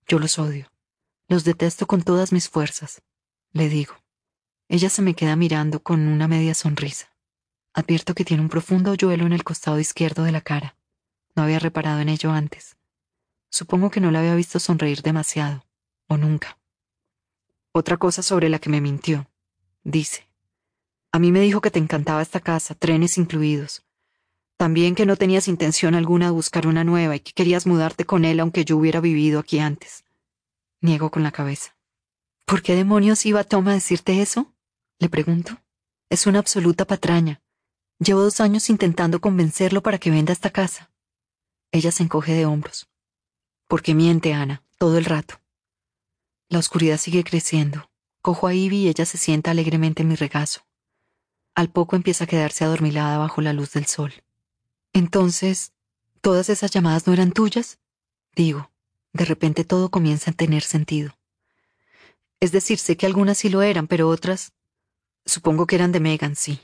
Yo 0.06 0.18
los 0.18 0.38
odio. 0.38 0.70
Los 1.28 1.44
detesto 1.44 1.86
con 1.86 2.02
todas 2.02 2.30
mis 2.30 2.50
fuerzas, 2.50 3.00
le 3.52 3.70
digo. 3.70 4.01
Ella 4.72 4.88
se 4.88 5.02
me 5.02 5.12
queda 5.12 5.36
mirando 5.36 5.82
con 5.82 6.00
una 6.08 6.26
media 6.28 6.54
sonrisa. 6.54 7.14
Advierto 7.74 8.14
que 8.14 8.24
tiene 8.24 8.42
un 8.42 8.48
profundo 8.48 8.92
hoyuelo 8.92 9.26
en 9.26 9.34
el 9.34 9.44
costado 9.44 9.78
izquierdo 9.78 10.22
de 10.22 10.32
la 10.32 10.40
cara. 10.40 10.78
No 11.36 11.42
había 11.42 11.58
reparado 11.58 12.00
en 12.00 12.08
ello 12.08 12.30
antes. 12.30 12.78
Supongo 13.50 13.90
que 13.90 14.00
no 14.00 14.10
la 14.10 14.20
había 14.20 14.34
visto 14.34 14.58
sonreír 14.58 15.02
demasiado, 15.02 15.66
o 16.08 16.16
nunca. 16.16 16.58
Otra 17.72 17.98
cosa 17.98 18.22
sobre 18.22 18.48
la 18.48 18.60
que 18.60 18.70
me 18.70 18.80
mintió, 18.80 19.28
dice. 19.84 20.26
A 21.10 21.18
mí 21.18 21.32
me 21.32 21.40
dijo 21.40 21.60
que 21.60 21.70
te 21.70 21.78
encantaba 21.78 22.22
esta 22.22 22.40
casa, 22.40 22.74
trenes 22.74 23.18
incluidos. 23.18 23.84
También 24.56 24.94
que 24.94 25.04
no 25.04 25.16
tenías 25.16 25.48
intención 25.48 25.94
alguna 25.94 26.28
de 26.28 26.32
buscar 26.32 26.66
una 26.66 26.82
nueva 26.82 27.14
y 27.14 27.20
que 27.20 27.34
querías 27.34 27.66
mudarte 27.66 28.06
con 28.06 28.24
él 28.24 28.40
aunque 28.40 28.64
yo 28.64 28.78
hubiera 28.78 29.00
vivido 29.00 29.38
aquí 29.38 29.58
antes. 29.58 30.06
Niego 30.80 31.10
con 31.10 31.22
la 31.22 31.30
cabeza. 31.30 31.76
¿Por 32.46 32.62
qué 32.62 32.74
demonios 32.74 33.26
iba 33.26 33.44
Tom 33.44 33.68
a 33.68 33.74
decirte 33.74 34.22
eso? 34.22 34.48
Le 35.02 35.08
pregunto. 35.08 35.60
Es 36.10 36.28
una 36.28 36.38
absoluta 36.38 36.84
patraña. 36.84 37.42
Llevo 37.98 38.22
dos 38.22 38.38
años 38.40 38.70
intentando 38.70 39.20
convencerlo 39.20 39.82
para 39.82 39.98
que 39.98 40.12
venda 40.12 40.32
esta 40.32 40.50
casa. 40.50 40.92
Ella 41.72 41.90
se 41.90 42.04
encoge 42.04 42.34
de 42.34 42.46
hombros. 42.46 42.88
Porque 43.66 43.96
miente, 43.96 44.32
Ana, 44.32 44.62
todo 44.78 44.98
el 44.98 45.04
rato. 45.04 45.40
La 46.48 46.60
oscuridad 46.60 46.98
sigue 46.98 47.24
creciendo. 47.24 47.90
Cojo 48.20 48.46
a 48.46 48.54
Ivy 48.54 48.76
y 48.76 48.88
ella 48.88 49.04
se 49.04 49.18
sienta 49.18 49.50
alegremente 49.50 50.02
en 50.02 50.08
mi 50.08 50.14
regazo. 50.14 50.60
Al 51.56 51.68
poco 51.68 51.96
empieza 51.96 52.22
a 52.22 52.28
quedarse 52.28 52.62
adormilada 52.62 53.18
bajo 53.18 53.40
la 53.40 53.52
luz 53.52 53.72
del 53.72 53.86
sol. 53.86 54.12
Entonces, 54.92 55.72
¿todas 56.20 56.48
esas 56.48 56.70
llamadas 56.70 57.08
no 57.08 57.12
eran 57.12 57.32
tuyas? 57.32 57.80
Digo, 58.36 58.70
de 59.12 59.24
repente 59.24 59.64
todo 59.64 59.90
comienza 59.90 60.30
a 60.30 60.34
tener 60.34 60.62
sentido. 60.62 61.18
Es 62.38 62.52
decir, 62.52 62.78
sé 62.78 62.96
que 62.96 63.06
algunas 63.06 63.38
sí 63.38 63.48
lo 63.48 63.62
eran, 63.62 63.88
pero 63.88 64.08
otras 64.08 64.52
Supongo 65.24 65.66
que 65.66 65.76
eran 65.76 65.92
de 65.92 66.00
Megan, 66.00 66.36
sí. 66.36 66.60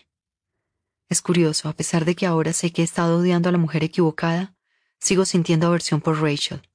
Es 1.08 1.22
curioso, 1.22 1.68
a 1.68 1.72
pesar 1.72 2.04
de 2.04 2.14
que 2.14 2.26
ahora 2.26 2.52
sé 2.52 2.72
que 2.72 2.82
he 2.82 2.84
estado 2.84 3.18
odiando 3.18 3.48
a 3.48 3.52
la 3.52 3.58
mujer 3.58 3.84
equivocada, 3.84 4.56
sigo 4.98 5.24
sintiendo 5.24 5.66
aversión 5.66 6.00
por 6.00 6.20
Rachel. 6.20 6.68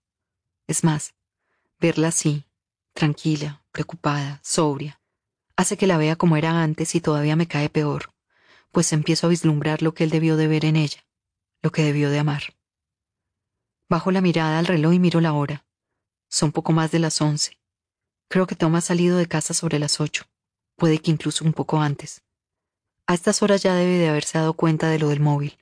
Es 0.66 0.84
más, 0.84 1.14
verla 1.80 2.08
así, 2.08 2.46
tranquila, 2.94 3.64
preocupada, 3.72 4.40
sobria, 4.44 5.02
hace 5.56 5.78
que 5.78 5.88
la 5.88 5.98
vea 5.98 6.16
como 6.16 6.38
era 6.38 6.64
antes 6.64 6.96
y 6.96 7.02
todavía 7.02 7.36
me 7.36 7.48
cae 7.48 7.70
peor, 7.70 8.14
pues 8.72 8.92
empiezo 8.94 9.28
a 9.28 9.30
vislumbrar 9.30 9.82
lo 9.82 9.94
que 9.94 10.06
él 10.06 10.10
debió 10.10 10.38
de 10.38 10.48
ver 10.48 10.66
en 10.66 10.78
ella, 10.78 11.06
lo 11.62 11.72
que 11.72 11.84
debió 11.84 12.10
de 12.10 12.20
amar. 12.20 12.56
Bajo 13.90 14.10
la 14.12 14.22
mirada 14.22 14.58
al 14.58 14.66
reloj 14.66 14.94
y 14.94 15.00
miro 15.00 15.20
la 15.22 15.34
hora. 15.34 15.66
Son 16.30 16.52
poco 16.52 16.72
más 16.72 16.90
de 16.92 16.98
las 16.98 17.22
once. 17.22 17.60
Creo 18.30 18.48
que 18.48 18.56
Tom 18.56 18.74
ha 18.76 18.82
salido 18.82 19.18
de 19.18 19.28
casa 19.28 19.54
sobre 19.54 19.78
las 19.78 20.00
ocho 20.00 20.26
puede 20.76 21.00
que 21.00 21.12
incluso 21.12 21.46
un 21.46 21.54
poco 21.54 21.80
antes. 21.80 22.24
A 23.06 23.14
estas 23.14 23.42
horas 23.44 23.62
ya 23.62 23.76
debe 23.76 23.98
de 23.98 24.10
haberse 24.10 24.38
dado 24.38 24.54
cuenta 24.54 24.90
de 24.90 25.00
lo 25.00 25.10
del 25.10 25.20
móvil. 25.20 25.58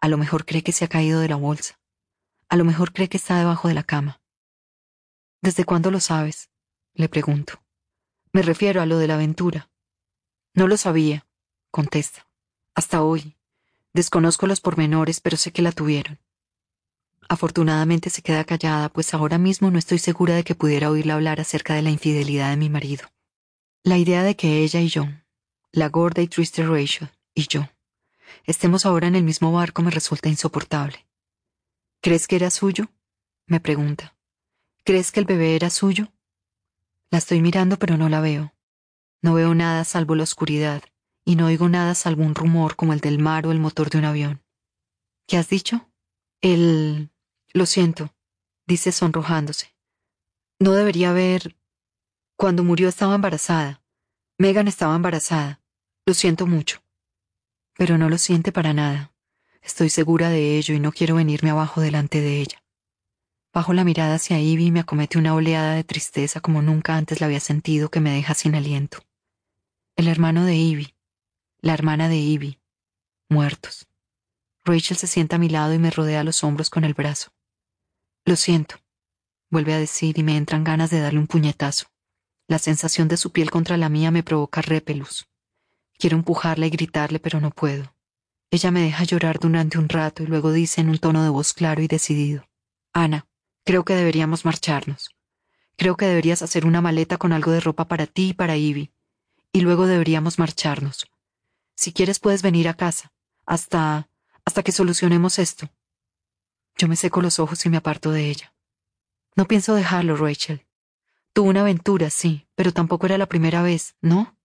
A 0.00 0.08
lo 0.08 0.18
mejor 0.18 0.44
cree 0.44 0.62
que 0.62 0.72
se 0.72 0.84
ha 0.84 0.88
caído 0.88 1.20
de 1.20 1.28
la 1.28 1.36
bolsa. 1.36 1.80
A 2.48 2.56
lo 2.56 2.64
mejor 2.64 2.92
cree 2.92 3.08
que 3.08 3.16
está 3.16 3.38
debajo 3.38 3.68
de 3.68 3.74
la 3.74 3.82
cama. 3.82 4.20
¿Desde 5.40 5.64
cuándo 5.64 5.90
lo 5.90 6.00
sabes? 6.00 6.50
Le 6.92 7.08
pregunto. 7.08 7.62
Me 8.32 8.42
refiero 8.42 8.82
a 8.82 8.86
lo 8.86 8.98
de 8.98 9.06
la 9.06 9.14
aventura. 9.14 9.70
No 10.54 10.68
lo 10.68 10.76
sabía, 10.76 11.26
contesta. 11.70 12.28
Hasta 12.74 13.02
hoy. 13.02 13.36
Desconozco 13.92 14.46
los 14.46 14.60
pormenores, 14.60 15.20
pero 15.20 15.36
sé 15.36 15.52
que 15.52 15.62
la 15.62 15.72
tuvieron. 15.72 16.18
Afortunadamente 17.28 18.10
se 18.10 18.22
queda 18.22 18.44
callada, 18.44 18.88
pues 18.90 19.14
ahora 19.14 19.38
mismo 19.38 19.70
no 19.70 19.78
estoy 19.78 19.98
segura 19.98 20.34
de 20.34 20.44
que 20.44 20.54
pudiera 20.54 20.90
oírla 20.90 21.14
hablar 21.14 21.40
acerca 21.40 21.74
de 21.74 21.82
la 21.82 21.90
infidelidad 21.90 22.50
de 22.50 22.56
mi 22.56 22.68
marido. 22.68 23.08
La 23.86 23.98
idea 23.98 24.22
de 24.22 24.34
que 24.34 24.62
ella 24.62 24.80
y 24.80 24.88
yo, 24.88 25.04
la 25.70 25.90
gorda 25.90 26.22
y 26.22 26.26
triste 26.26 26.66
Rachel 26.66 27.10
y 27.34 27.46
yo, 27.48 27.68
estemos 28.44 28.86
ahora 28.86 29.08
en 29.08 29.14
el 29.14 29.24
mismo 29.24 29.52
barco 29.52 29.82
me 29.82 29.90
resulta 29.90 30.30
insoportable. 30.30 31.06
¿Crees 32.00 32.26
que 32.26 32.36
era 32.36 32.48
suyo? 32.48 32.86
me 33.46 33.60
pregunta. 33.60 34.16
¿Crees 34.84 35.12
que 35.12 35.20
el 35.20 35.26
bebé 35.26 35.54
era 35.54 35.68
suyo? 35.68 36.10
La 37.10 37.18
estoy 37.18 37.42
mirando 37.42 37.78
pero 37.78 37.98
no 37.98 38.08
la 38.08 38.22
veo. 38.22 38.54
No 39.20 39.34
veo 39.34 39.54
nada 39.54 39.84
salvo 39.84 40.14
la 40.14 40.22
oscuridad, 40.22 40.82
y 41.26 41.36
no 41.36 41.44
oigo 41.44 41.68
nada 41.68 41.94
salvo 41.94 42.24
un 42.24 42.34
rumor 42.34 42.76
como 42.76 42.94
el 42.94 43.00
del 43.00 43.18
mar 43.18 43.46
o 43.46 43.52
el 43.52 43.60
motor 43.60 43.90
de 43.90 43.98
un 43.98 44.06
avión. 44.06 44.42
¿Qué 45.26 45.36
has 45.36 45.50
dicho? 45.50 45.90
El... 46.40 47.10
Lo 47.52 47.66
siento, 47.66 48.14
dice 48.66 48.92
sonrojándose. 48.92 49.76
No 50.58 50.72
debería 50.72 51.10
haber... 51.10 51.54
Cuando 52.36 52.64
murió 52.64 52.88
estaba 52.88 53.14
embarazada. 53.14 53.80
Megan 54.38 54.66
estaba 54.66 54.96
embarazada. 54.96 55.60
Lo 56.04 56.14
siento 56.14 56.46
mucho. 56.46 56.82
Pero 57.76 57.96
no 57.96 58.08
lo 58.08 58.18
siente 58.18 58.50
para 58.50 58.72
nada. 58.74 59.12
Estoy 59.62 59.88
segura 59.88 60.28
de 60.28 60.58
ello 60.58 60.74
y 60.74 60.80
no 60.80 60.92
quiero 60.92 61.14
venirme 61.14 61.50
abajo 61.50 61.80
delante 61.80 62.20
de 62.20 62.40
ella. 62.40 62.62
Bajo 63.52 63.72
la 63.72 63.84
mirada 63.84 64.16
hacia 64.16 64.40
Ivy 64.40 64.66
y 64.66 64.70
me 64.72 64.80
acomete 64.80 65.16
una 65.16 65.34
oleada 65.34 65.74
de 65.74 65.84
tristeza 65.84 66.40
como 66.40 66.60
nunca 66.60 66.96
antes 66.96 67.20
la 67.20 67.26
había 67.26 67.38
sentido 67.38 67.88
que 67.88 68.00
me 68.00 68.10
deja 68.10 68.34
sin 68.34 68.56
aliento. 68.56 68.98
El 69.94 70.08
hermano 70.08 70.44
de 70.44 70.56
Ivy, 70.56 70.94
la 71.60 71.72
hermana 71.72 72.08
de 72.08 72.16
Ivy, 72.16 72.58
muertos. 73.30 73.86
Rachel 74.64 74.96
se 74.96 75.06
sienta 75.06 75.36
a 75.36 75.38
mi 75.38 75.48
lado 75.48 75.72
y 75.72 75.78
me 75.78 75.90
rodea 75.90 76.24
los 76.24 76.42
hombros 76.42 76.68
con 76.68 76.82
el 76.82 76.94
brazo. 76.94 77.30
Lo 78.24 78.34
siento, 78.34 78.76
vuelve 79.50 79.72
a 79.72 79.78
decir 79.78 80.18
y 80.18 80.24
me 80.24 80.36
entran 80.36 80.64
ganas 80.64 80.90
de 80.90 80.98
darle 80.98 81.20
un 81.20 81.28
puñetazo. 81.28 81.93
La 82.46 82.58
sensación 82.58 83.08
de 83.08 83.16
su 83.16 83.32
piel 83.32 83.50
contra 83.50 83.76
la 83.76 83.88
mía 83.88 84.10
me 84.10 84.22
provoca 84.22 84.60
repelús. 84.60 85.26
Quiero 85.98 86.16
empujarla 86.16 86.66
y 86.66 86.70
gritarle, 86.70 87.18
pero 87.18 87.40
no 87.40 87.50
puedo. 87.50 87.94
Ella 88.50 88.70
me 88.70 88.82
deja 88.82 89.04
llorar 89.04 89.38
durante 89.38 89.78
un 89.78 89.88
rato 89.88 90.22
y 90.22 90.26
luego 90.26 90.52
dice 90.52 90.80
en 90.80 90.90
un 90.90 90.98
tono 90.98 91.22
de 91.22 91.30
voz 91.30 91.54
claro 91.54 91.80
y 91.82 91.88
decidido, 91.88 92.46
Ana, 92.92 93.26
creo 93.64 93.84
que 93.84 93.94
deberíamos 93.94 94.44
marcharnos. 94.44 95.10
Creo 95.76 95.96
que 95.96 96.06
deberías 96.06 96.42
hacer 96.42 96.66
una 96.66 96.80
maleta 96.80 97.16
con 97.16 97.32
algo 97.32 97.50
de 97.50 97.60
ropa 97.60 97.88
para 97.88 98.06
ti 98.06 98.28
y 98.28 98.34
para 98.34 98.56
Ivy. 98.56 98.92
Y 99.50 99.62
luego 99.62 99.86
deberíamos 99.86 100.38
marcharnos. 100.38 101.06
Si 101.74 101.92
quieres 101.92 102.20
puedes 102.20 102.42
venir 102.42 102.68
a 102.68 102.74
casa, 102.74 103.12
hasta... 103.46 104.08
hasta 104.44 104.62
que 104.62 104.70
solucionemos 104.70 105.38
esto. 105.38 105.70
Yo 106.76 106.88
me 106.88 106.96
seco 106.96 107.22
los 107.22 107.38
ojos 107.38 107.64
y 107.64 107.70
me 107.70 107.78
aparto 107.78 108.10
de 108.12 108.28
ella. 108.28 108.52
No 109.34 109.46
pienso 109.46 109.74
dejarlo, 109.74 110.16
Rachel. 110.16 110.63
Tuvo 111.34 111.50
una 111.50 111.62
aventura, 111.62 112.10
sí, 112.10 112.46
pero 112.54 112.72
tampoco 112.72 113.06
era 113.06 113.18
la 113.18 113.26
primera 113.26 113.60
vez, 113.60 113.96
¿no? 114.00 114.38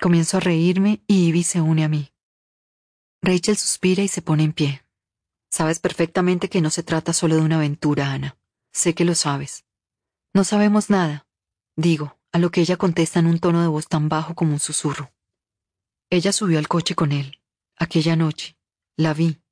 Comienzo 0.00 0.38
a 0.38 0.40
reírme 0.40 1.02
y 1.06 1.26
Ivy 1.26 1.42
se 1.42 1.60
une 1.60 1.84
a 1.84 1.88
mí. 1.88 2.14
Rachel 3.20 3.58
suspira 3.58 4.02
y 4.02 4.08
se 4.08 4.22
pone 4.22 4.42
en 4.42 4.54
pie. 4.54 4.86
Sabes 5.50 5.80
perfectamente 5.80 6.48
que 6.48 6.62
no 6.62 6.70
se 6.70 6.82
trata 6.82 7.12
solo 7.12 7.36
de 7.36 7.42
una 7.42 7.56
aventura, 7.56 8.10
Ana. 8.10 8.38
Sé 8.72 8.94
que 8.94 9.04
lo 9.04 9.14
sabes. 9.14 9.66
No 10.32 10.44
sabemos 10.44 10.88
nada, 10.88 11.26
digo, 11.76 12.18
a 12.32 12.38
lo 12.38 12.50
que 12.50 12.62
ella 12.62 12.78
contesta 12.78 13.18
en 13.18 13.26
un 13.26 13.38
tono 13.38 13.60
de 13.60 13.68
voz 13.68 13.86
tan 13.86 14.08
bajo 14.08 14.34
como 14.34 14.54
un 14.54 14.60
susurro. 14.60 15.12
Ella 16.08 16.32
subió 16.32 16.58
al 16.58 16.68
coche 16.68 16.94
con 16.94 17.12
él, 17.12 17.42
aquella 17.76 18.16
noche. 18.16 18.56
La 18.96 19.12
vi. 19.12 19.42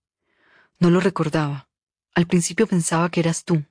No 0.79 0.89
lo 0.89 1.01
recordaba. 1.01 1.69
Al 2.15 2.27
principio 2.27 2.67
pensaba 2.67 3.11
que 3.11 3.21
eras 3.21 3.45
tú, 3.45 3.63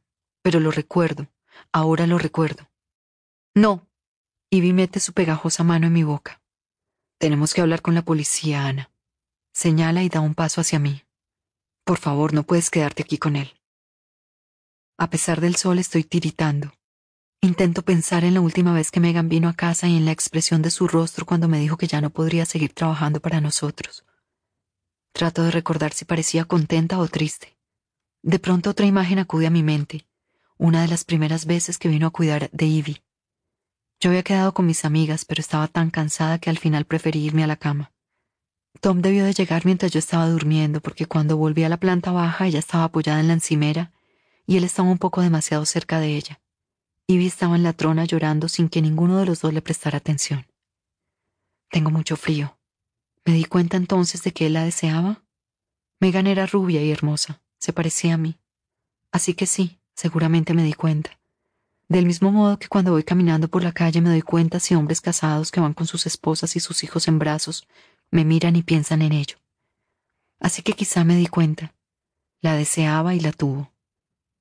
pero 0.43 0.59
lo 0.59 0.69
recuerdo. 0.69 1.27
Ahora 1.71 2.07
lo 2.07 2.17
recuerdo. 2.17 2.69
No. 3.55 3.87
Ivy 4.49 4.73
mete 4.73 4.99
su 4.99 5.13
pegajosa 5.13 5.63
mano 5.63 5.87
en 5.87 5.93
mi 5.93 6.03
boca. 6.03 6.41
Tenemos 7.19 7.53
que 7.53 7.61
hablar 7.61 7.81
con 7.81 7.95
la 7.95 8.03
policía, 8.03 8.65
Ana. 8.65 8.91
Señala 9.53 10.03
y 10.03 10.09
da 10.09 10.21
un 10.21 10.35
paso 10.35 10.61
hacia 10.61 10.79
mí. 10.79 11.03
Por 11.83 11.97
favor, 11.97 12.33
no 12.33 12.43
puedes 12.43 12.69
quedarte 12.69 13.03
aquí 13.03 13.17
con 13.17 13.35
él. 13.35 13.59
A 14.97 15.09
pesar 15.09 15.41
del 15.41 15.55
sol 15.55 15.79
estoy 15.79 16.03
tiritando. 16.03 16.73
Intento 17.41 17.83
pensar 17.83 18.25
en 18.25 18.33
la 18.33 18.41
última 18.41 18.73
vez 18.73 18.91
que 18.91 18.99
Megan 18.99 19.29
vino 19.29 19.47
a 19.47 19.53
casa 19.53 19.87
y 19.87 19.95
en 19.95 20.05
la 20.05 20.11
expresión 20.11 20.61
de 20.61 20.71
su 20.71 20.87
rostro 20.87 21.25
cuando 21.25 21.47
me 21.47 21.59
dijo 21.59 21.77
que 21.77 21.87
ya 21.87 22.01
no 22.01 22.09
podría 22.09 22.45
seguir 22.45 22.73
trabajando 22.73 23.21
para 23.21 23.39
nosotros. 23.39 24.05
Trato 25.13 25.43
de 25.43 25.51
recordar 25.51 25.93
si 25.93 26.05
parecía 26.05 26.45
contenta 26.45 26.99
o 26.99 27.07
triste. 27.07 27.57
De 28.21 28.39
pronto 28.39 28.69
otra 28.69 28.85
imagen 28.85 29.19
acude 29.19 29.47
a 29.47 29.51
mi 29.51 29.63
mente, 29.63 30.05
una 30.59 30.81
de 30.81 30.89
las 30.89 31.05
primeras 31.05 31.45
veces 31.45 31.77
que 31.77 31.87
vino 31.87 32.07
a 32.07 32.11
cuidar 32.11 32.49
de 32.51 32.65
Ivy. 32.65 33.01
Yo 34.01 34.09
había 34.09 34.23
quedado 34.23 34.53
con 34.53 34.65
mis 34.65 34.83
amigas, 34.83 35.23
pero 35.23 35.39
estaba 35.39 35.67
tan 35.69 35.89
cansada 35.89 36.37
que 36.37 36.49
al 36.49 36.57
final 36.57 36.85
preferí 36.85 37.19
irme 37.25 37.45
a 37.45 37.47
la 37.47 37.55
cama. 37.55 37.93
Tom 38.81 39.01
debió 39.01 39.23
de 39.23 39.33
llegar 39.33 39.65
mientras 39.65 39.91
yo 39.91 39.99
estaba 39.99 40.29
durmiendo, 40.29 40.81
porque 40.81 41.05
cuando 41.05 41.37
volví 41.37 41.63
a 41.63 41.69
la 41.69 41.77
planta 41.77 42.11
baja 42.11 42.45
ella 42.45 42.59
estaba 42.59 42.83
apoyada 42.83 43.21
en 43.21 43.29
la 43.29 43.33
encimera 43.33 43.93
y 44.45 44.57
él 44.57 44.65
estaba 44.65 44.89
un 44.89 44.97
poco 44.97 45.21
demasiado 45.21 45.65
cerca 45.65 45.99
de 45.99 46.15
ella. 46.15 46.41
Ivy 47.07 47.27
estaba 47.27 47.55
en 47.55 47.63
la 47.63 47.73
trona 47.73 48.03
llorando 48.03 48.49
sin 48.49 48.67
que 48.67 48.81
ninguno 48.81 49.17
de 49.17 49.25
los 49.25 49.41
dos 49.41 49.53
le 49.53 49.61
prestara 49.61 49.97
atención. 49.97 50.45
Tengo 51.69 51.89
mucho 51.89 52.17
frío. 52.17 52.59
Me 53.25 53.33
di 53.33 53.45
cuenta 53.45 53.77
entonces 53.77 54.23
de 54.23 54.33
que 54.33 54.47
él 54.47 54.53
la 54.53 54.65
deseaba. 54.65 55.23
Megan 55.99 56.27
era 56.27 56.45
rubia 56.45 56.83
y 56.83 56.91
hermosa, 56.91 57.41
se 57.59 57.73
parecía 57.73 58.15
a 58.15 58.17
mí. 58.17 58.39
Así 59.11 59.33
que 59.33 59.45
sí, 59.45 59.78
seguramente 59.99 60.53
me 60.53 60.63
di 60.63 60.73
cuenta. 60.73 61.19
Del 61.89 62.05
mismo 62.05 62.31
modo 62.31 62.57
que 62.57 62.69
cuando 62.69 62.91
voy 62.91 63.03
caminando 63.03 63.49
por 63.49 63.63
la 63.63 63.73
calle 63.73 63.99
me 63.99 64.09
doy 64.09 64.21
cuenta 64.21 64.61
si 64.61 64.73
hombres 64.73 65.01
casados 65.01 65.51
que 65.51 65.59
van 65.59 65.73
con 65.73 65.87
sus 65.87 66.05
esposas 66.05 66.55
y 66.55 66.61
sus 66.61 66.85
hijos 66.85 67.09
en 67.09 67.19
brazos 67.19 67.67
me 68.09 68.23
miran 68.23 68.55
y 68.55 68.63
piensan 68.63 69.01
en 69.01 69.11
ello. 69.11 69.35
Así 70.39 70.61
que 70.61 70.71
quizá 70.71 71.03
me 71.03 71.17
di 71.17 71.27
cuenta. 71.27 71.73
La 72.41 72.55
deseaba 72.55 73.13
y 73.13 73.19
la 73.19 73.33
tuvo. 73.33 73.73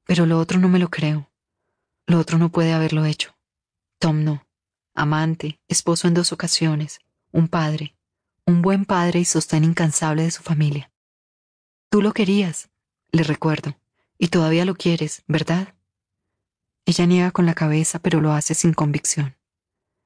Pero 0.05 0.27
lo 0.27 0.39
otro 0.39 0.61
no 0.61 0.69
me 0.69 0.79
lo 0.79 0.91
creo. 0.91 1.29
Lo 2.07 2.21
otro 2.21 2.39
no 2.39 2.51
puede 2.51 2.73
haberlo 2.73 3.05
hecho. 3.05 3.35
Tom 3.99 4.23
no. 4.23 4.47
Amante, 4.95 5.59
esposo 5.67 6.07
en 6.07 6.15
dos 6.15 6.33
ocasiones, 6.33 7.01
un 7.33 7.49
padre, 7.49 7.97
un 8.47 8.63
buen 8.63 8.85
padre 8.85 9.21
y 9.21 9.25
sostén 9.25 9.65
incansable 9.65 10.23
de 10.23 10.31
su 10.31 10.43
familia. 10.43 10.93
Tú 11.91 12.01
lo 12.01 12.13
querías, 12.13 12.71
le 13.11 13.23
recuerdo, 13.23 13.77
y 14.19 14.29
todavía 14.29 14.65
lo 14.65 14.75
quieres, 14.75 15.23
¿verdad? 15.27 15.75
Ella 16.87 17.07
niega 17.07 17.31
con 17.31 17.47
la 17.47 17.55
cabeza, 17.55 17.99
pero 17.99 18.21
lo 18.21 18.33
hace 18.33 18.55
sin 18.55 18.75
convicción. 18.75 19.37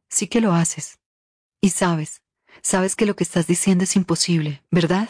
Sí 0.09 0.27
que 0.27 0.41
lo 0.41 0.53
haces. 0.53 0.99
Y 1.61 1.71
sabes, 1.71 2.23
Sabes 2.61 2.97
que 2.97 3.07
lo 3.07 3.17
que 3.17 3.25
estás 3.25 3.47
diciendo 3.47 3.85
es 3.85 3.97
imposible, 3.97 4.63
¿verdad? 4.71 5.09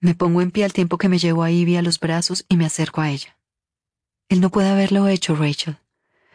Me 0.00 0.14
pongo 0.14 0.42
en 0.42 0.50
pie 0.50 0.64
al 0.64 0.72
tiempo 0.72 0.98
que 0.98 1.08
me 1.08 1.18
llevo 1.18 1.42
a 1.42 1.50
Ivy 1.50 1.76
a 1.76 1.82
los 1.82 1.98
brazos 1.98 2.44
y 2.48 2.56
me 2.56 2.66
acerco 2.66 3.00
a 3.00 3.10
ella. 3.10 3.38
Él 4.28 4.40
no 4.40 4.50
puede 4.50 4.68
haberlo 4.68 5.08
hecho, 5.08 5.34
Rachel. 5.34 5.78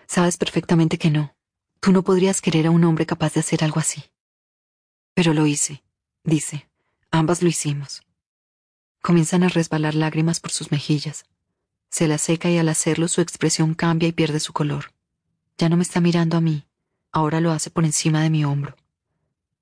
Sabes 0.08 0.38
perfectamente 0.38 0.97
que 0.97 1.12
no. 1.12 1.35
Tú 1.79 1.92
no 1.92 2.03
podrías 2.03 2.42
querer 2.42 2.67
a 2.67 2.72
un 2.72 2.83
hombre 2.83 3.06
capaz 3.06 3.33
de 3.33 3.42
hacer 3.42 3.63
algo 3.63 3.79
así. 3.79 4.03
Pero 5.13 5.33
lo 5.33 5.45
hice, 5.45 5.83
dice. 6.24 6.69
Ambas 7.12 7.42
lo 7.42 7.49
hicimos. 7.49 8.01
Comienzan 9.01 9.44
a 9.44 9.49
resbalar 9.49 9.96
lágrimas 9.96 10.40
por 10.40 10.51
sus 10.51 10.72
mejillas. 10.72 11.26
Se 11.90 12.08
la 12.08 12.17
seca 12.17 12.49
y 12.49 12.58
al 12.58 12.69
hacerlo 12.69 13.08
su 13.08 13.22
expresión 13.22 13.74
cambia 13.74 14.10
y 14.10 14.12
pierde 14.12 14.40
su 14.40 14.53
color. 14.53 14.94
Ya 15.58 15.69
no 15.69 15.78
me 15.78 15.83
está 15.83 16.01
mirando 16.01 16.38
a 16.38 16.42
mí, 16.42 16.65
ahora 17.12 17.42
lo 17.42 17.51
hace 17.51 17.69
por 17.69 17.85
encima 17.85 18.22
de 18.22 18.30
mi 18.30 18.46
hombro. 18.46 18.76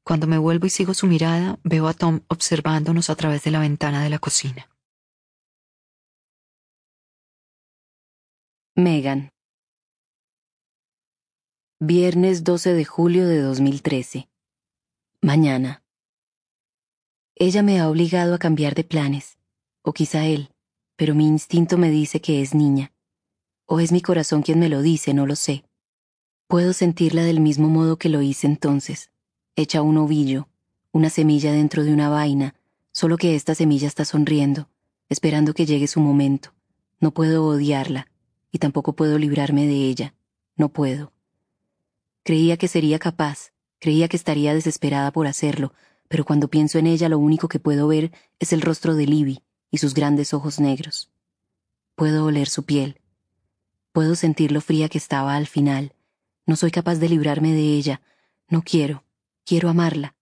Cuando 0.04 0.28
me 0.28 0.38
vuelvo 0.38 0.66
y 0.66 0.70
sigo 0.70 0.94
su 0.94 1.08
mirada, 1.08 1.60
veo 1.64 1.88
a 1.88 1.94
Tom 1.94 2.22
observándonos 2.28 3.10
a 3.10 3.16
través 3.16 3.44
de 3.44 3.52
la 3.52 3.60
ventana 3.60 4.04
de 4.04 4.10
la 4.10 4.20
cocina. 4.20 4.70
Megan. 8.76 9.32
Viernes 11.80 12.44
12 12.44 12.74
de 12.74 12.86
julio 12.86 13.28
de 13.28 13.42
2013. 13.42 14.30
Mañana. 15.22 15.84
Ella 17.40 17.62
me 17.62 17.80
ha 17.80 17.88
obligado 17.88 18.34
a 18.34 18.40
cambiar 18.40 18.74
de 18.74 18.84
planes, 18.84 19.38
o 19.84 19.94
quizá 19.94 20.26
él, 20.26 20.50
pero 20.96 21.14
mi 21.14 21.28
instinto 21.28 21.78
me 21.78 21.92
dice 21.92 22.20
que 22.20 22.42
es 22.42 22.56
niña. 22.56 22.94
O 23.68 23.80
es 23.80 23.92
mi 23.92 24.02
corazón 24.02 24.42
quien 24.42 24.60
me 24.60 24.70
lo 24.70 24.82
dice, 24.82 25.14
no 25.14 25.28
lo 25.28 25.36
sé. 25.36 25.64
Puedo 26.48 26.74
sentirla 26.74 27.24
del 27.24 27.40
mismo 27.40 27.70
modo 27.70 27.98
que 27.98 28.10
lo 28.10 28.22
hice 28.22 28.48
entonces, 28.48 29.12
Echa 29.56 29.82
un 29.82 29.98
ovillo, 29.98 30.50
una 30.92 31.10
semilla 31.10 31.52
dentro 31.52 31.84
de 31.84 31.92
una 31.92 32.10
vaina, 32.10 32.54
solo 32.92 33.18
que 33.18 33.36
esta 33.36 33.56
semilla 33.56 33.88
está 33.88 34.06
sonriendo, 34.06 34.70
esperando 35.10 35.56
que 35.56 35.66
llegue 35.66 35.88
su 35.88 36.00
momento. 36.00 36.54
No 37.00 37.12
puedo 37.12 37.44
odiarla, 37.44 38.08
y 38.52 38.60
tampoco 38.60 38.94
puedo 38.94 39.18
librarme 39.18 39.66
de 39.66 39.90
ella. 39.90 40.14
No 40.56 40.70
puedo. 40.70 41.12
Creía 42.24 42.58
que 42.58 42.68
sería 42.68 43.00
capaz, 43.00 43.52
creía 43.80 44.08
que 44.08 44.18
estaría 44.18 44.54
desesperada 44.54 45.12
por 45.12 45.26
hacerlo, 45.26 45.74
pero 46.08 46.26
cuando 46.26 46.48
pienso 46.48 46.80
en 46.80 46.88
ella 46.88 47.10
lo 47.10 47.20
único 47.20 47.48
que 47.48 47.60
puedo 47.60 47.88
ver 47.88 48.12
es 48.40 48.54
el 48.54 48.62
rostro 48.62 48.96
de 48.96 49.06
Libby 49.06 49.44
y 49.72 49.78
sus 49.80 49.94
grandes 49.94 50.34
ojos 50.34 50.60
negros. 50.60 51.12
Puedo 51.96 52.26
oler 52.26 52.48
su 52.48 52.64
piel. 52.64 53.02
Puedo 53.92 54.16
sentir 54.16 54.52
lo 54.52 54.62
fría 54.62 54.90
que 54.90 54.98
estaba 54.98 55.36
al 55.36 55.48
final. 55.48 55.94
No 56.46 56.56
soy 56.56 56.72
capaz 56.72 56.96
de 56.96 57.10
librarme 57.10 57.54
de 57.54 57.76
ella. 57.76 58.02
No 58.48 58.62
quiero. 58.62 59.04
Quiero 59.46 59.70
amarla. 59.70 60.16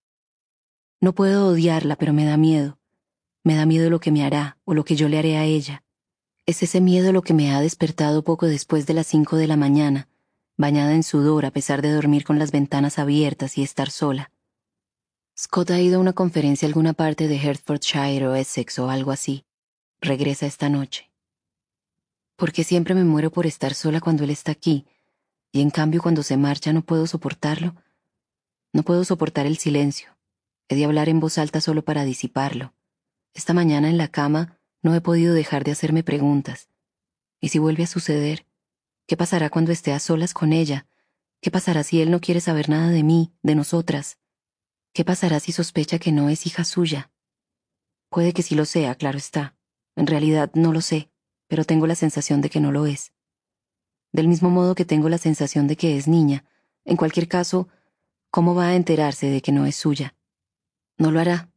No 1.01 1.13
puedo 1.13 1.47
odiarla, 1.47 1.97
pero 1.97 2.13
me 2.13 2.25
da 2.25 2.37
miedo. 2.37 2.79
Me 3.43 3.55
da 3.55 3.65
miedo 3.65 3.89
lo 3.89 3.99
que 3.99 4.11
me 4.11 4.23
hará 4.23 4.57
o 4.65 4.73
lo 4.73 4.85
que 4.85 4.95
yo 4.95 5.09
le 5.09 5.19
haré 5.19 5.37
a 5.37 5.45
ella. 5.45 5.83
Es 6.45 6.63
ese 6.63 6.79
miedo 6.79 7.11
lo 7.11 7.21
que 7.21 7.33
me 7.33 7.53
ha 7.53 7.59
despertado 7.59 8.23
poco 8.23 8.47
después 8.47 8.85
de 8.85 8.93
las 8.93 9.07
cinco 9.07 9.35
de 9.35 9.47
la 9.47 9.57
mañana, 9.57 10.07
bañada 10.57 10.93
en 10.93 11.03
sudor 11.03 11.45
a 11.45 11.51
pesar 11.51 11.81
de 11.81 11.91
dormir 11.91 12.23
con 12.23 12.39
las 12.39 12.51
ventanas 12.51 12.99
abiertas 12.99 13.57
y 13.57 13.63
estar 13.63 13.91
sola. 13.91 14.31
Scott 15.37 15.71
ha 15.71 15.81
ido 15.81 15.97
a 15.97 16.01
una 16.01 16.13
conferencia 16.13 16.65
a 16.65 16.69
alguna 16.69 16.93
parte 16.93 17.27
de 17.27 17.37
Hertfordshire 17.37 18.27
o 18.27 18.35
Essex 18.35 18.79
o 18.79 18.89
algo 18.89 19.11
así. 19.11 19.45
Regresa 19.99 20.45
esta 20.45 20.69
noche. 20.69 21.11
Porque 22.35 22.63
siempre 22.63 22.95
me 22.95 23.03
muero 23.03 23.31
por 23.31 23.45
estar 23.45 23.73
sola 23.73 24.01
cuando 24.01 24.23
él 24.23 24.29
está 24.29 24.51
aquí, 24.51 24.85
y 25.51 25.61
en 25.61 25.69
cambio 25.69 26.01
cuando 26.01 26.23
se 26.23 26.37
marcha 26.37 26.73
no 26.73 26.81
puedo 26.81 27.07
soportarlo 27.07 27.75
no 28.75 28.83
puedo 28.83 29.05
soportar 29.05 29.45
el 29.45 29.57
silencio. 29.57 30.17
He 30.67 30.75
de 30.75 30.83
hablar 30.83 31.07
en 31.07 31.21
voz 31.21 31.37
alta 31.37 31.61
solo 31.61 31.85
para 31.85 32.03
disiparlo. 32.03 32.73
Esta 33.33 33.53
mañana 33.53 33.89
en 33.89 33.97
la 33.97 34.09
cama 34.09 34.59
no 34.81 34.93
he 34.93 34.99
podido 34.99 35.33
dejar 35.33 35.63
de 35.63 35.71
hacerme 35.71 36.03
preguntas. 36.03 36.67
¿Y 37.39 37.47
si 37.47 37.57
vuelve 37.57 37.83
a 37.83 37.87
suceder? 37.87 38.45
¿Qué 39.07 39.15
pasará 39.15 39.49
cuando 39.49 39.71
esté 39.71 39.93
a 39.93 39.99
solas 39.99 40.33
con 40.33 40.51
ella? 40.51 40.87
¿Qué 41.39 41.51
pasará 41.51 41.83
si 41.83 42.01
él 42.01 42.11
no 42.11 42.19
quiere 42.19 42.41
saber 42.41 42.67
nada 42.67 42.89
de 42.89 43.03
mí, 43.03 43.31
de 43.43 43.55
nosotras? 43.55 44.17
¿Qué 44.95 45.05
pasará 45.05 45.39
si 45.39 45.51
sospecha 45.51 45.99
que 45.99 46.11
no 46.11 46.29
es 46.29 46.47
hija 46.47 46.63
suya? 46.63 47.11
Puede 48.09 48.33
que 48.33 48.41
sí 48.41 48.55
lo 48.55 48.65
sea, 48.65 48.95
claro 48.95 49.17
está. 49.19 49.55
En 49.95 50.07
realidad 50.07 50.49
no 50.55 50.73
lo 50.73 50.79
sé, 50.81 51.11
pero 51.47 51.65
tengo 51.65 51.85
la 51.85 51.95
sensación 51.95 52.41
de 52.41 52.49
que 52.49 52.61
no 52.61 52.71
lo 52.71 52.87
es. 52.87 53.11
Del 54.11 54.27
mismo 54.27 54.49
modo 54.49 54.73
que 54.73 54.85
tengo 54.85 55.09
la 55.09 55.17
sensación 55.17 55.67
de 55.67 55.75
que 55.75 55.97
es 55.97 56.07
niña, 56.07 56.45
en 56.85 56.97
cualquier 56.97 57.27
caso, 57.27 57.67
¿Cómo 58.35 58.53
va 58.53 58.67
a 58.67 58.75
enterarse 58.75 59.27
de 59.27 59.41
que 59.41 59.53
no 59.53 59.65
es 59.65 59.77
suya? 59.77 60.13
No 60.97 61.09
lo 61.09 61.21
hará. 61.21 61.49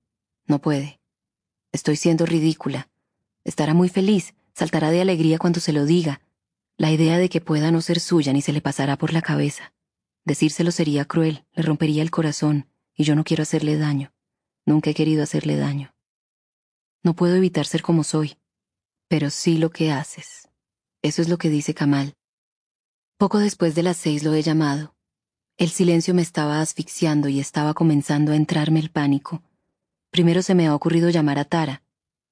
No 0.46 0.60
puede. 0.60 1.00
Estoy 1.72 1.96
siendo 1.96 2.24
ridícula. 2.24 2.88
Estará 3.42 3.74
muy 3.74 3.88
feliz, 3.88 4.34
saltará 4.54 4.92
de 4.92 5.00
alegría 5.00 5.38
cuando 5.38 5.58
se 5.58 5.72
lo 5.72 5.86
diga. 5.86 6.20
La 6.76 6.92
idea 6.92 7.18
de 7.18 7.28
que 7.28 7.40
pueda 7.40 7.72
no 7.72 7.80
ser 7.80 7.98
suya 7.98 8.32
ni 8.32 8.42
se 8.42 8.52
le 8.52 8.60
pasará 8.60 8.96
por 8.96 9.12
la 9.12 9.22
cabeza. 9.22 9.72
Decírselo 10.24 10.70
sería 10.70 11.04
cruel, 11.04 11.44
le 11.52 11.64
rompería 11.64 12.02
el 12.02 12.12
corazón, 12.12 12.68
y 12.98 13.04
yo 13.04 13.14
no 13.14 13.24
quiero 13.24 13.44
hacerle 13.44 13.78
daño. 13.78 14.12
Nunca 14.66 14.90
he 14.90 14.94
querido 14.94 15.22
hacerle 15.22 15.56
daño. 15.56 15.94
No 17.02 17.14
puedo 17.14 17.36
evitar 17.36 17.64
ser 17.64 17.80
como 17.80 18.04
soy, 18.04 18.36
pero 19.06 19.30
sí 19.30 19.56
lo 19.56 19.70
que 19.70 19.92
haces. 19.92 20.48
Eso 21.00 21.22
es 21.22 21.28
lo 21.28 21.38
que 21.38 21.48
dice 21.48 21.72
Kamal. 21.72 22.16
Poco 23.16 23.38
después 23.38 23.74
de 23.76 23.84
las 23.84 23.96
seis 23.96 24.24
lo 24.24 24.34
he 24.34 24.42
llamado. 24.42 24.96
El 25.56 25.70
silencio 25.70 26.12
me 26.12 26.22
estaba 26.22 26.60
asfixiando 26.60 27.28
y 27.28 27.40
estaba 27.40 27.72
comenzando 27.72 28.32
a 28.32 28.36
entrarme 28.36 28.80
el 28.80 28.90
pánico. 28.90 29.42
Primero 30.10 30.42
se 30.42 30.54
me 30.54 30.66
ha 30.66 30.74
ocurrido 30.74 31.08
llamar 31.08 31.38
a 31.38 31.44
Tara. 31.44 31.82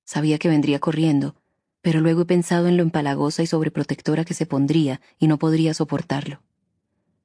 Sabía 0.04 0.38
que 0.38 0.48
vendría 0.48 0.80
corriendo, 0.80 1.36
pero 1.80 2.00
luego 2.00 2.22
he 2.22 2.26
pensado 2.26 2.66
en 2.66 2.76
lo 2.76 2.82
empalagosa 2.82 3.42
y 3.42 3.46
sobreprotectora 3.46 4.24
que 4.24 4.34
se 4.34 4.46
pondría 4.46 5.00
y 5.18 5.28
no 5.28 5.38
podría 5.38 5.74
soportarlo. 5.74 6.42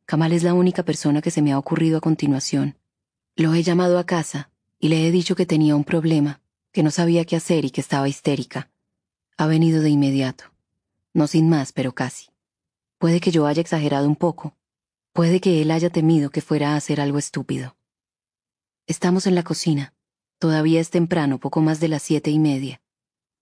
Kamal 0.05 0.33
es 0.33 0.43
la 0.43 0.53
única 0.53 0.83
persona 0.83 1.21
que 1.21 1.31
se 1.31 1.41
me 1.41 1.51
ha 1.51 1.59
ocurrido 1.59 1.97
a 1.97 2.01
continuación. 2.01 2.77
Lo 3.35 3.53
he 3.53 3.63
llamado 3.63 3.97
a 3.97 4.05
casa 4.05 4.49
y 4.77 4.89
le 4.89 5.07
he 5.07 5.11
dicho 5.11 5.35
que 5.35 5.45
tenía 5.45 5.75
un 5.75 5.83
problema, 5.83 6.41
que 6.71 6.83
no 6.83 6.91
sabía 6.91 7.25
qué 7.25 7.35
hacer 7.35 7.65
y 7.65 7.71
que 7.71 7.81
estaba 7.81 8.09
histérica. 8.09 8.69
Ha 9.37 9.47
venido 9.47 9.81
de 9.81 9.89
inmediato. 9.89 10.45
No 11.13 11.27
sin 11.27 11.49
más, 11.49 11.71
pero 11.71 11.93
casi. 11.93 12.29
Puede 12.97 13.19
que 13.19 13.31
yo 13.31 13.47
haya 13.47 13.61
exagerado 13.61 14.07
un 14.07 14.15
poco. 14.15 14.55
Puede 15.13 15.39
que 15.39 15.61
él 15.61 15.71
haya 15.71 15.89
temido 15.89 16.29
que 16.29 16.41
fuera 16.41 16.73
a 16.73 16.75
hacer 16.75 17.01
algo 17.01 17.17
estúpido. 17.17 17.75
Estamos 18.85 19.27
en 19.27 19.35
la 19.35 19.43
cocina. 19.43 19.93
Todavía 20.37 20.79
es 20.79 20.89
temprano, 20.89 21.39
poco 21.39 21.61
más 21.61 21.79
de 21.79 21.87
las 21.87 22.01
siete 22.01 22.31
y 22.31 22.39
media. 22.39 22.81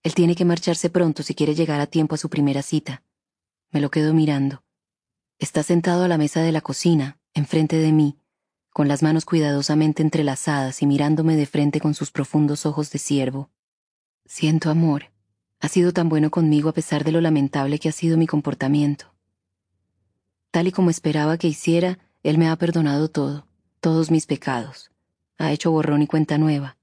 Él 0.03 0.13
tiene 0.13 0.35
que 0.35 0.45
marcharse 0.45 0.89
pronto 0.89 1.23
si 1.23 1.33
quiere 1.33 1.55
llegar 1.55 1.79
a 1.79 1.87
tiempo 1.87 2.15
a 2.15 2.17
su 2.17 2.29
primera 2.29 2.61
cita. 2.61 3.03
Me 3.71 3.81
lo 3.81 3.89
quedo 3.89 4.13
mirando. 4.13 4.63
Está 5.39 5.63
sentado 5.63 6.03
a 6.03 6.07
la 6.07 6.17
mesa 6.17 6.41
de 6.41 6.51
la 6.51 6.61
cocina, 6.61 7.19
enfrente 7.33 7.77
de 7.77 7.91
mí, 7.91 8.18
con 8.79 8.87
las 8.87 9.03
manos 9.03 9.25
cuidadosamente 9.25 10.01
entrelazadas 10.01 10.81
y 10.81 10.85
mirándome 10.85 11.35
de 11.35 11.45
frente 11.45 11.81
con 11.81 11.93
sus 11.93 12.11
profundos 12.11 12.65
ojos 12.65 12.89
de 12.91 12.97
ciervo. 12.97 13.49
Siento 14.25 14.69
amor. 14.69 15.11
Ha 15.59 15.67
sido 15.67 15.91
tan 15.91 16.07
bueno 16.07 16.31
conmigo 16.31 16.69
a 16.69 16.73
pesar 16.73 17.03
de 17.03 17.11
lo 17.11 17.19
lamentable 17.19 17.77
que 17.77 17.89
ha 17.89 17.91
sido 17.91 18.15
mi 18.15 18.25
comportamiento. 18.25 19.13
Tal 20.51 20.67
y 20.67 20.71
como 20.71 20.91
esperaba 20.91 21.37
que 21.37 21.49
hiciera, 21.49 21.99
él 22.23 22.37
me 22.37 22.47
ha 22.47 22.55
perdonado 22.55 23.09
todo, 23.09 23.49
todos 23.81 24.11
mis 24.11 24.25
pecados. 24.25 24.91
Ha 25.37 25.51
hecho 25.51 25.71
borrón 25.71 26.01
y 26.01 26.07
cuenta 26.07 26.37
nueva. 26.37 26.77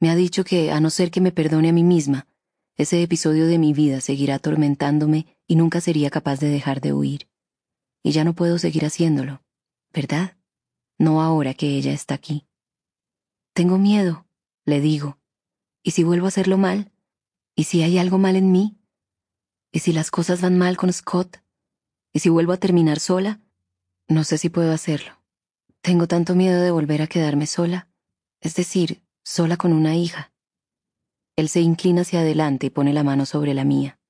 Me 0.00 0.08
ha 0.08 0.16
dicho 0.16 0.44
que, 0.44 0.72
a 0.72 0.80
no 0.80 0.88
ser 0.88 1.10
que 1.10 1.20
me 1.20 1.30
perdone 1.30 1.68
a 1.68 1.74
mí 1.74 1.82
misma, 1.82 2.26
ese 2.76 3.02
episodio 3.02 3.46
de 3.46 3.58
mi 3.58 3.74
vida 3.74 4.00
seguirá 4.00 4.36
atormentándome 4.36 5.26
y 5.46 5.56
nunca 5.56 5.82
sería 5.82 6.08
capaz 6.08 6.40
de 6.40 6.48
dejar 6.48 6.80
de 6.80 6.94
huir. 6.94 7.28
Y 8.02 8.12
ya 8.12 8.24
no 8.24 8.32
puedo 8.32 8.58
seguir 8.58 8.86
haciéndolo, 8.86 9.42
¿verdad? 9.92 10.37
No 10.98 11.22
ahora 11.22 11.54
que 11.54 11.76
ella 11.76 11.92
está 11.92 12.14
aquí. 12.14 12.46
Tengo 13.54 13.78
miedo, 13.78 14.26
le 14.64 14.80
digo. 14.80 15.18
¿Y 15.82 15.92
si 15.92 16.02
vuelvo 16.02 16.26
a 16.26 16.28
hacerlo 16.28 16.58
mal? 16.58 16.92
¿Y 17.54 17.64
si 17.64 17.82
hay 17.82 17.98
algo 17.98 18.18
mal 18.18 18.36
en 18.36 18.52
mí? 18.52 18.78
¿Y 19.72 19.78
si 19.80 19.92
las 19.92 20.10
cosas 20.10 20.40
van 20.40 20.58
mal 20.58 20.76
con 20.76 20.92
Scott? 20.92 21.38
¿Y 22.12 22.20
si 22.20 22.28
vuelvo 22.28 22.52
a 22.52 22.56
terminar 22.56 23.00
sola? 23.00 23.40
No 24.08 24.24
sé 24.24 24.38
si 24.38 24.48
puedo 24.48 24.72
hacerlo. 24.72 25.22
Tengo 25.82 26.08
tanto 26.08 26.34
miedo 26.34 26.60
de 26.60 26.70
volver 26.70 27.02
a 27.02 27.06
quedarme 27.06 27.46
sola. 27.46 27.88
Es 28.40 28.54
decir, 28.54 29.02
sola 29.22 29.56
con 29.56 29.72
una 29.72 29.94
hija. 29.94 30.32
Él 31.36 31.48
se 31.48 31.60
inclina 31.60 32.02
hacia 32.02 32.20
adelante 32.20 32.66
y 32.66 32.70
pone 32.70 32.92
la 32.92 33.04
mano 33.04 33.24
sobre 33.24 33.54
la 33.54 33.64
mía. 33.64 34.00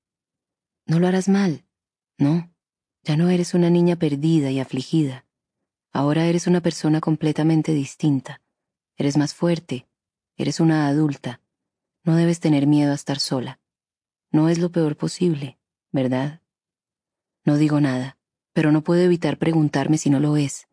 No 0.86 0.98
lo 0.98 1.06
harás 1.06 1.28
mal. 1.28 1.66
No, 2.16 2.50
ya 3.02 3.16
no 3.16 3.28
eres 3.28 3.52
una 3.52 3.68
niña 3.68 3.96
perdida 3.96 4.50
y 4.50 4.60
afligida. 4.60 5.26
Ahora 5.92 6.26
eres 6.26 6.46
una 6.46 6.60
persona 6.60 7.00
completamente 7.00 7.72
distinta. 7.72 8.40
Eres 8.96 9.16
más 9.16 9.34
fuerte. 9.34 9.88
Eres 10.36 10.60
una 10.60 10.88
adulta. 10.88 11.40
No 12.04 12.16
debes 12.16 12.40
tener 12.40 12.66
miedo 12.66 12.92
a 12.92 12.94
estar 12.94 13.18
sola. 13.18 13.60
No 14.30 14.48
es 14.48 14.58
lo 14.58 14.70
peor 14.70 14.96
posible, 14.96 15.58
¿verdad? 15.92 16.42
No 17.44 17.56
digo 17.56 17.80
nada, 17.80 18.18
pero 18.52 18.72
no 18.72 18.82
puedo 18.82 19.02
evitar 19.02 19.38
preguntarme 19.38 19.98
si 19.98 20.10
no 20.10 20.20
lo 20.20 20.36
es 20.36 20.68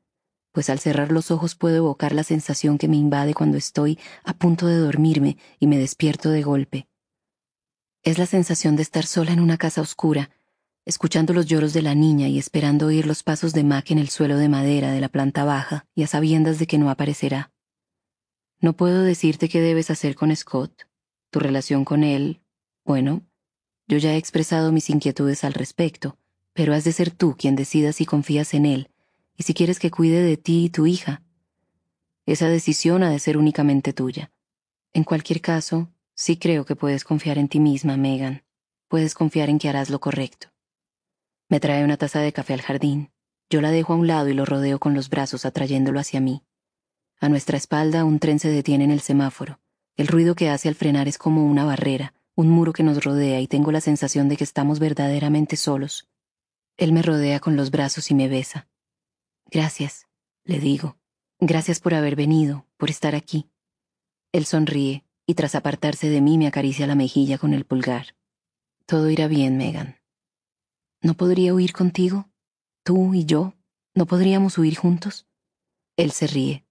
pues 0.56 0.70
al 0.70 0.80
cerrar 0.80 1.12
los 1.12 1.32
ojos 1.32 1.54
puedo 1.54 1.76
evocar 1.76 2.14
la 2.14 2.24
sensación 2.24 2.78
que 2.78 2.88
me 2.88 2.96
invade 2.96 3.34
cuando 3.34 3.58
estoy 3.58 4.00
a 4.24 4.34
punto 4.34 4.68
de 4.68 4.78
dormirme 4.78 5.38
y 5.60 5.68
me 5.68 5.78
despierto 5.78 6.30
de 6.30 6.44
golpe. 6.44 6.88
Es 8.04 8.18
la 8.18 8.26
sensación 8.26 8.78
de 8.78 8.84
estar 8.84 9.06
sola 9.06 9.34
en 9.34 9.42
una 9.42 9.58
casa 9.58 9.82
oscura, 9.82 10.30
escuchando 10.86 11.34
los 11.34 11.48
lloros 11.48 11.74
de 11.74 11.82
la 11.82 11.96
niña 11.96 12.28
y 12.28 12.38
esperando 12.38 12.86
oír 12.88 13.08
los 13.08 13.24
pasos 13.24 13.54
de 13.54 13.64
Mac 13.64 13.90
en 13.90 13.98
el 13.98 14.10
suelo 14.10 14.38
de 14.38 14.50
madera 14.50 14.92
de 14.92 15.02
la 15.02 15.10
planta 15.10 15.44
baja 15.44 15.88
y 15.96 16.04
a 16.04 16.08
sabiendas 16.08 16.60
de 16.60 16.68
que 16.68 16.78
no 16.78 16.92
aparecerá. 16.92 17.52
No 18.60 18.74
puedo 18.74 19.04
decirte 19.04 19.50
qué 19.50 19.62
debes 19.62 19.90
hacer 19.90 20.16
con 20.16 20.34
Scott, 20.36 20.88
tu 21.32 21.40
relación 21.40 21.86
con 21.86 22.04
él. 22.04 22.42
Bueno, 22.86 23.24
yo 23.88 23.98
ya 23.98 24.14
he 24.14 24.18
expresado 24.18 24.72
mis 24.72 24.90
inquietudes 24.90 25.44
al 25.44 25.54
respecto, 25.54 26.18
pero 26.54 26.74
has 26.74 26.84
de 26.84 26.94
ser 26.94 27.12
tú 27.12 27.36
quien 27.38 27.56
decida 27.56 27.92
si 27.92 28.06
confías 28.06 28.54
en 28.54 28.66
él 28.66 28.90
y 29.38 29.44
si 29.44 29.54
quieres 29.54 29.80
que 29.80 29.92
cuide 29.92 30.22
de 30.22 30.38
ti 30.38 30.66
y 30.66 30.70
tu 30.70 30.86
hija. 30.86 31.24
Esa 32.26 32.48
decisión 32.48 33.04
ha 33.04 33.10
de 33.10 33.20
ser 33.20 33.38
únicamente 33.38 33.92
tuya. 33.92 34.32
En 34.94 35.04
cualquier 35.04 35.42
caso, 35.42 35.90
sí 36.14 36.38
creo 36.38 36.66
que 36.66 36.76
puedes 36.76 37.04
confiar 37.04 37.38
en 37.38 37.50
ti 37.50 37.60
misma, 37.60 37.98
Megan. 37.98 38.44
Puedes 38.88 39.14
confiar 39.14 39.50
en 39.50 39.60
que 39.60 39.68
harás 39.68 39.90
lo 39.90 40.00
correcto. 40.00 40.55
Me 41.48 41.60
trae 41.60 41.84
una 41.84 41.98
taza 41.98 42.20
de 42.22 42.34
café 42.34 42.54
al 42.54 42.62
jardín. 42.62 43.12
Yo 43.50 43.62
la 43.62 43.72
dejo 43.72 43.94
a 43.94 43.96
un 43.98 44.08
lado 44.08 44.30
y 44.30 44.34
lo 44.34 44.46
rodeo 44.46 44.80
con 44.80 44.96
los 44.96 45.10
brazos 45.10 45.46
atrayéndolo 45.46 46.00
hacia 46.00 46.20
mí. 46.20 46.44
A 47.20 47.30
nuestra 47.30 47.58
espalda 47.58 48.04
un 48.04 48.20
tren 48.20 48.40
se 48.40 48.50
detiene 48.50 48.84
en 48.84 48.92
el 48.92 49.02
semáforo. 49.02 49.60
El 49.96 50.08
ruido 50.08 50.36
que 50.36 50.50
hace 50.50 50.68
al 50.68 50.76
frenar 50.76 51.08
es 51.08 51.18
como 51.18 51.46
una 51.46 51.64
barrera, 51.64 52.14
un 52.36 52.50
muro 52.50 52.74
que 52.74 52.84
nos 52.84 53.04
rodea 53.04 53.40
y 53.40 53.48
tengo 53.48 53.72
la 53.72 53.82
sensación 53.82 54.28
de 54.28 54.38
que 54.38 54.44
estamos 54.44 54.80
verdaderamente 54.80 55.56
solos. 55.56 56.10
Él 56.78 56.92
me 56.92 57.02
rodea 57.02 57.40
con 57.40 57.56
los 57.56 57.72
brazos 57.72 58.12
y 58.12 58.16
me 58.16 58.28
besa. 58.28 58.68
Gracias, 59.46 60.08
le 60.44 60.60
digo. 60.60 60.98
Gracias 61.40 61.80
por 61.80 61.94
haber 61.94 62.16
venido, 62.16 62.66
por 62.78 62.90
estar 62.90 63.16
aquí. 63.16 63.50
Él 64.32 64.46
sonríe 64.46 65.06
y 65.26 65.36
tras 65.36 65.56
apartarse 65.56 66.10
de 66.10 66.22
mí 66.22 66.38
me 66.38 66.48
acaricia 66.48 66.88
la 66.88 66.96
mejilla 66.96 67.38
con 67.38 67.54
el 67.54 67.66
pulgar. 67.66 68.16
Todo 68.86 69.10
irá 69.10 69.28
bien, 69.28 69.58
Megan. 69.58 69.98
¿No 71.06 71.14
podría 71.14 71.54
huir 71.54 71.72
contigo? 71.72 72.32
¿Tú 72.84 73.14
y 73.14 73.26
yo? 73.26 73.54
¿No 73.94 74.08
podríamos 74.08 74.58
huir 74.58 74.76
juntos? 74.76 75.28
Él 75.98 76.10
se 76.10 76.26
ríe. 76.26 76.66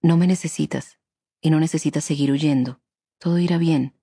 No 0.00 0.16
me 0.16 0.28
necesitas, 0.28 1.00
y 1.40 1.50
no 1.50 1.58
necesitas 1.58 2.04
seguir 2.04 2.30
huyendo. 2.30 2.80
Todo 3.18 3.40
irá 3.40 3.58
bien. 3.58 3.98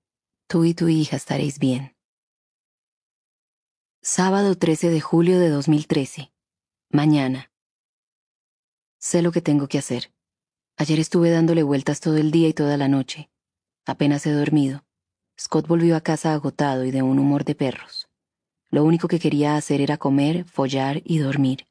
Tú 0.48 0.66
y 0.66 0.74
tu 0.74 0.88
hija 0.88 1.16
estaréis 1.16 1.58
bien. 1.58 1.96
Sábado 4.02 4.54
13 4.54 4.90
de 4.90 5.00
julio 5.00 5.38
de 5.38 5.48
2013. 5.48 6.30
Mañana. 6.90 7.50
Sé 8.98 9.22
lo 9.22 9.32
que 9.32 9.40
tengo 9.40 9.66
que 9.66 9.78
hacer. 9.78 10.12
Ayer 10.76 11.00
estuve 11.00 11.30
dándole 11.30 11.62
vueltas 11.62 12.00
todo 12.00 12.18
el 12.18 12.30
día 12.30 12.48
y 12.48 12.52
toda 12.52 12.76
la 12.76 12.88
noche. 12.88 13.30
Apenas 13.86 14.26
he 14.26 14.32
dormido. 14.32 14.84
Scott 15.40 15.66
volvió 15.66 15.96
a 15.96 16.02
casa 16.02 16.34
agotado 16.34 16.84
y 16.84 16.90
de 16.90 17.00
un 17.00 17.18
humor 17.18 17.46
de 17.46 17.54
perros. 17.54 17.99
Lo 18.70 18.84
único 18.84 19.08
que 19.08 19.18
quería 19.18 19.56
hacer 19.56 19.80
era 19.80 19.96
comer, 19.96 20.44
follar 20.44 21.02
y 21.04 21.18
dormir. 21.18 21.66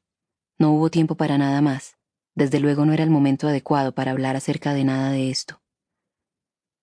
No 0.58 0.72
hubo 0.72 0.90
tiempo 0.90 1.14
para 1.14 1.38
nada 1.38 1.60
más. 1.60 1.96
Desde 2.34 2.60
luego 2.60 2.84
no 2.84 2.92
era 2.92 3.02
el 3.02 3.10
momento 3.10 3.48
adecuado 3.48 3.92
para 3.92 4.12
hablar 4.12 4.36
acerca 4.36 4.74
de 4.74 4.84
nada 4.84 5.10
de 5.10 5.30
esto. 5.30 5.62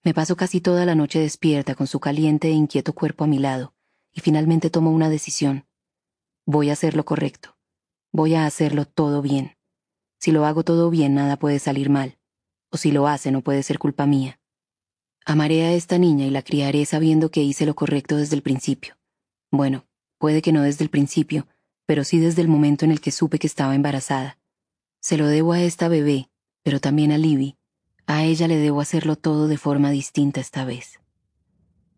Me 0.03 0.13
paso 0.13 0.35
casi 0.35 0.61
toda 0.61 0.85
la 0.85 0.95
noche 0.95 1.19
despierta 1.19 1.75
con 1.75 1.87
su 1.87 1.99
caliente 1.99 2.47
e 2.47 2.51
inquieto 2.51 2.93
cuerpo 2.93 3.23
a 3.23 3.27
mi 3.27 3.39
lado, 3.39 3.73
y 4.13 4.21
finalmente 4.21 4.69
tomo 4.69 4.91
una 4.91 5.09
decisión. 5.09 5.67
Voy 6.45 6.69
a 6.69 6.73
hacer 6.73 6.95
lo 6.95 7.05
correcto. 7.05 7.57
Voy 8.11 8.35
a 8.35 8.45
hacerlo 8.45 8.85
todo 8.85 9.21
bien. 9.21 9.57
Si 10.19 10.31
lo 10.31 10.45
hago 10.45 10.63
todo 10.63 10.89
bien, 10.89 11.13
nada 11.13 11.37
puede 11.37 11.59
salir 11.59 11.89
mal. 11.89 12.17
O 12.71 12.77
si 12.77 12.91
lo 12.91 13.07
hace, 13.07 13.31
no 13.31 13.41
puede 13.41 13.63
ser 13.63 13.79
culpa 13.79 14.05
mía. 14.05 14.39
Amaré 15.25 15.65
a 15.65 15.73
esta 15.73 15.97
niña 15.97 16.25
y 16.25 16.29
la 16.29 16.41
criaré 16.41 16.85
sabiendo 16.85 17.29
que 17.29 17.43
hice 17.43 17.65
lo 17.65 17.75
correcto 17.75 18.17
desde 18.17 18.35
el 18.35 18.41
principio. 18.41 18.97
Bueno, 19.51 19.86
puede 20.17 20.41
que 20.41 20.51
no 20.51 20.61
desde 20.61 20.83
el 20.83 20.89
principio, 20.89 21.47
pero 21.85 22.03
sí 22.03 22.19
desde 22.19 22.41
el 22.41 22.47
momento 22.47 22.85
en 22.85 22.91
el 22.91 23.01
que 23.01 23.11
supe 23.11 23.39
que 23.39 23.47
estaba 23.47 23.75
embarazada. 23.75 24.37
Se 24.99 25.17
lo 25.17 25.27
debo 25.27 25.53
a 25.53 25.61
esta 25.61 25.87
bebé, 25.87 26.29
pero 26.63 26.79
también 26.79 27.11
a 27.11 27.17
Libby. 27.17 27.55
A 28.07 28.23
ella 28.23 28.47
le 28.47 28.57
debo 28.57 28.81
hacerlo 28.81 29.15
todo 29.15 29.47
de 29.47 29.57
forma 29.57 29.89
distinta 29.89 30.39
esta 30.39 30.65
vez. 30.65 30.99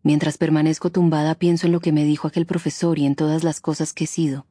Mientras 0.03 0.37
permanezco 0.37 0.91
tumbada 0.91 1.35
pienso 1.35 1.67
en 1.67 1.73
lo 1.73 1.79
que 1.81 1.91
me 1.91 2.05
dijo 2.05 2.27
aquel 2.27 2.45
profesor 2.45 2.99
y 2.99 3.05
en 3.05 3.15
todas 3.15 3.43
las 3.43 3.61
cosas 3.61 3.93
que 3.93 4.05
he 4.05 4.07
sido. 4.07 4.47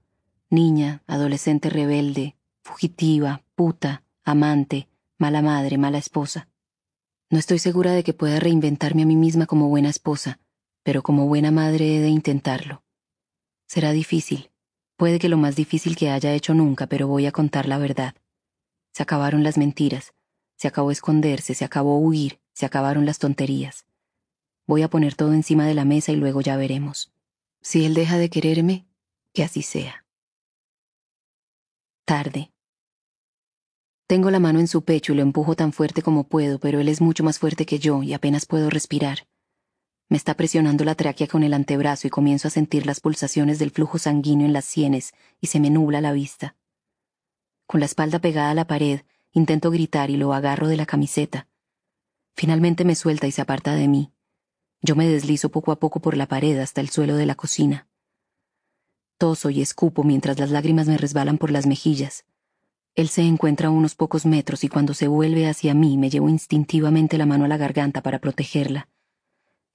Niña, 0.51 1.03
adolescente 1.07 1.71
rebelde, 1.71 2.37
fugitiva, 2.63 3.43
puta, 3.55 4.03
amante, 4.25 4.89
mala 5.19 5.43
madre, 5.43 5.79
mala 5.79 5.99
esposa. 5.99 6.49
No 7.31 7.39
estoy 7.39 7.59
segura 7.59 7.93
de 7.93 8.05
que 8.05 8.15
pueda 8.15 8.41
reinventarme 8.41 9.03
a 9.03 9.07
mí 9.07 9.17
misma 9.17 9.47
como 9.47 9.69
buena 9.69 9.89
esposa, 9.89 10.39
pero 10.83 11.03
como 11.03 11.27
buena 11.27 11.51
madre 11.51 11.97
he 11.97 12.01
de 12.01 12.09
intentarlo. 12.09 12.83
Será 13.69 13.93
difícil, 13.93 14.51
puede 14.97 15.19
que 15.19 15.29
lo 15.29 15.37
más 15.37 15.55
difícil 15.55 15.95
que 15.95 16.09
haya 16.09 16.33
hecho 16.33 16.55
nunca, 16.55 16.87
pero 16.87 17.07
voy 17.07 17.27
a 17.27 17.33
contar 17.33 17.69
la 17.69 17.77
verdad. 17.77 18.15
Se 18.95 19.03
acabaron 19.03 19.43
las 19.43 19.59
mentiras, 19.59 20.15
se 20.57 20.69
acabó 20.69 20.91
esconderse, 20.91 21.55
se 21.55 21.67
acabó 21.67 21.99
huir, 21.99 22.41
se 22.55 22.65
acabaron 22.65 23.05
las 23.05 23.19
tonterías. 23.19 23.85
Voy 24.67 24.83
a 24.83 24.89
poner 24.89 25.15
todo 25.15 25.35
encima 25.35 25.67
de 25.67 25.75
la 25.75 25.85
mesa 25.85 26.13
y 26.13 26.17
luego 26.17 26.41
ya 26.41 26.57
veremos. 26.57 27.13
Si 27.61 27.85
él 27.85 27.93
deja 27.93 28.17
de 28.17 28.31
quererme, 28.31 28.87
que 29.35 29.45
así 29.45 29.61
sea. 29.61 30.07
Tarde. 32.07 32.51
Tengo 34.07 34.31
la 34.31 34.41
mano 34.41 34.61
en 34.61 34.69
su 34.69 34.83
pecho 34.83 35.13
y 35.13 35.17
lo 35.17 35.23
empujo 35.23 35.57
tan 35.57 35.75
fuerte 35.75 36.01
como 36.01 36.25
puedo, 36.25 36.59
pero 36.59 36.81
él 36.81 36.89
es 36.89 37.03
mucho 37.03 37.23
más 37.23 37.39
fuerte 37.39 37.67
que 37.67 37.79
yo 37.79 38.03
y 38.03 38.15
apenas 38.15 38.47
puedo 38.47 38.71
respirar. 38.71 39.29
Me 40.11 40.17
está 40.17 40.35
presionando 40.35 40.85
la 40.85 40.95
tráquea 40.95 41.27
con 41.27 41.43
el 41.43 41.53
antebrazo 41.53 42.07
y 42.07 42.11
comienzo 42.11 42.49
a 42.49 42.51
sentir 42.51 42.87
las 42.87 43.01
pulsaciones 43.01 43.59
del 43.59 43.71
flujo 43.71 43.99
sanguíneo 43.99 44.47
en 44.47 44.55
las 44.55 44.65
sienes 44.65 45.13
y 45.41 45.49
se 45.49 45.61
me 45.61 45.69
nubla 45.69 46.01
la 46.01 46.13
vista. 46.13 46.57
Con 47.67 47.81
la 47.81 47.87
espalda 47.87 48.19
pegada 48.19 48.51
a 48.51 48.55
la 48.55 48.67
pared, 48.67 49.03
intento 49.33 49.71
gritar 49.71 50.09
y 50.09 50.17
lo 50.17 50.33
agarro 50.33 50.69
de 50.69 50.77
la 50.79 50.87
camiseta. 50.87 51.47
Finalmente 52.35 52.87
me 52.87 52.95
suelta 52.95 53.27
y 53.27 53.33
se 53.33 53.43
aparta 53.43 53.75
de 53.75 53.87
mí. 53.87 54.11
Yo 54.81 54.97
me 54.97 55.07
deslizo 55.07 55.51
poco 55.51 55.73
a 55.73 55.79
poco 55.79 56.01
por 56.01 56.17
la 56.17 56.27
pared 56.27 56.59
hasta 56.59 56.81
el 56.81 56.89
suelo 56.89 57.17
de 57.17 57.27
la 57.27 57.35
cocina. 57.35 57.87
Toso 59.19 59.51
y 59.51 59.61
escupo 59.61 60.05
mientras 60.05 60.39
las 60.39 60.51
lágrimas 60.51 60.89
me 60.89 60.97
resbalan 60.97 61.37
por 61.37 61.51
las 61.51 61.67
mejillas. 61.67 62.25
Él 62.95 63.09
se 63.09 63.23
encuentra 63.23 63.69
a 63.69 63.73
unos 63.73 63.95
pocos 63.95 64.25
metros 64.25 64.65
y 64.65 64.69
cuando 64.69 64.95
se 64.95 65.07
vuelve 65.07 65.49
hacia 65.49 65.75
mí 65.75 65.99
me 65.99 66.09
llevo 66.09 66.31
instintivamente 66.31 67.19
la 67.19 67.27
mano 67.27 67.45
a 67.45 67.49
la 67.49 67.59
garganta 67.59 68.03
para 68.03 68.21
protegerla. 68.21 68.89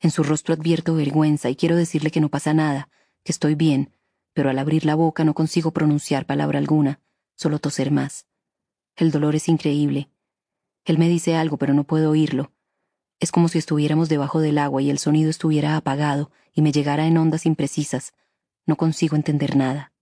En 0.03 0.11
su 0.11 0.21
rostro 0.21 0.53
advierto 0.53 0.93
vergüenza 0.93 1.49
y 1.49 1.55
quiero 1.55 1.77
decirle 1.77 2.11
que 2.11 2.19
no 2.19 2.29
pasa 2.29 2.53
nada, 2.53 2.89
que 3.23 3.31
estoy 3.31 3.55
bien, 3.55 3.95
pero 4.33 4.49
al 4.49 4.59
abrir 4.59 4.85
la 4.85 4.95
boca 4.95 5.23
no 5.23 5.33
consigo 5.33 5.71
pronunciar 5.71 6.25
palabra 6.25 6.59
alguna, 6.59 6.99
solo 7.35 7.57
toser 7.57 7.89
más. 7.89 8.27
El 8.95 9.09
dolor 9.11 9.33
es 9.33 9.49
increíble. 9.49 10.11
Él 10.83 10.99
me 10.99 11.07
dice 11.07 11.35
algo, 11.35 11.57
pero 11.57 11.73
no 11.73 11.85
puedo 11.85 12.11
oírlo. 12.11 12.51
Es 13.19 13.31
como 13.31 13.47
si 13.47 13.57
estuviéramos 13.57 14.09
debajo 14.09 14.41
del 14.41 14.57
agua 14.57 14.81
y 14.81 14.89
el 14.89 14.99
sonido 14.99 15.29
estuviera 15.29 15.77
apagado 15.77 16.29
y 16.53 16.61
me 16.61 16.73
llegara 16.73 17.07
en 17.07 17.17
ondas 17.17 17.45
imprecisas. 17.45 18.13
No 18.65 18.75
consigo 18.75 19.15
entender 19.15 19.55
nada. 19.55 19.93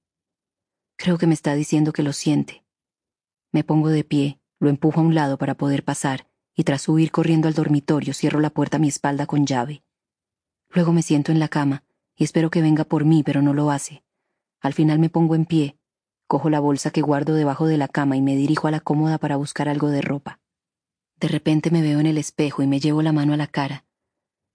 Creo 0.98 1.18
que 1.18 1.28
me 1.28 1.36
está 1.36 1.54
diciendo 1.54 1.94
que 1.94 2.04
lo 2.04 2.12
siente, 2.12 2.66
me 3.52 3.66
pongo 3.66 3.90
de 3.90 4.06
pie, 4.06 4.40
lo 4.60 4.70
empujo 4.70 5.02
a 5.02 5.04
un 5.04 5.14
lado 5.14 5.38
para 5.38 5.56
poder 5.56 5.84
pasar, 5.84 6.28
y 6.56 6.64
tras 6.64 6.88
huir 6.88 7.12
corriendo 7.12 7.50
al 7.50 7.54
dormitorio 7.54 8.14
cierro 8.14 8.40
la 8.40 8.50
puerta 8.50 8.78
a 8.78 8.80
mi 8.80 8.88
espalda 8.88 9.26
con 9.26 9.46
llave. 9.46 9.84
Luego 10.74 10.94
me 10.94 11.04
siento 11.04 11.32
en 11.32 11.40
la 11.40 11.48
cama, 11.48 11.84
y 12.16 12.24
espero 12.24 12.50
que 12.50 12.62
venga 12.62 12.84
por 12.84 13.06
mí, 13.06 13.24
pero 13.24 13.42
no 13.42 13.54
lo 13.54 13.72
hace. 13.72 14.04
Al 14.62 14.74
final 14.74 15.00
me 15.00 15.10
pongo 15.10 15.36
en 15.36 15.46
pie, 15.46 15.78
cojo 16.28 16.50
la 16.50 16.62
bolsa 16.62 16.92
que 16.92 17.02
guardo 17.02 17.34
debajo 17.34 17.66
de 17.66 17.78
la 17.78 17.90
cama 17.90 18.16
y 18.16 18.22
me 18.22 18.38
dirijo 18.38 18.68
a 18.68 18.72
la 18.72 18.80
cómoda 18.80 19.18
para 19.18 19.36
buscar 19.36 19.68
algo 19.68 19.90
de 19.90 20.02
ropa. 20.02 20.40
De 21.20 21.28
repente 21.28 21.72
me 21.72 21.82
veo 21.82 22.00
en 22.00 22.06
el 22.06 22.18
espejo 22.18 22.64
y 22.64 22.68
me 22.68 22.80
llevo 22.80 23.02
la 23.02 23.12
mano 23.12 23.34
a 23.34 23.38
la 23.38 23.48
cara. 23.48 23.86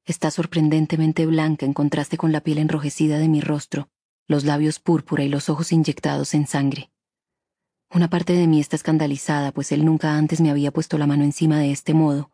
Está 0.06 0.30
sorprendentemente 0.30 1.26
blanca 1.26 1.66
en 1.66 1.74
contraste 1.74 2.16
con 2.16 2.32
la 2.32 2.40
piel 2.40 2.58
enrojecida 2.58 3.18
de 3.18 3.28
mi 3.28 3.40
rostro, 3.40 3.90
los 4.26 4.44
labios 4.44 4.80
púrpura 4.80 5.22
y 5.22 5.28
los 5.28 5.50
ojos 5.50 5.70
inyectados 5.70 6.32
en 6.32 6.46
sangre. 6.46 6.90
Una 7.90 8.08
parte 8.08 8.32
de 8.32 8.46
mí 8.46 8.58
está 8.58 8.76
escandalizada, 8.76 9.52
pues 9.52 9.70
él 9.70 9.84
nunca 9.84 10.16
antes 10.16 10.40
me 10.40 10.50
había 10.50 10.70
puesto 10.70 10.96
la 10.96 11.06
mano 11.06 11.24
encima 11.24 11.58
de 11.58 11.72
este 11.72 11.92
modo. 11.92 12.30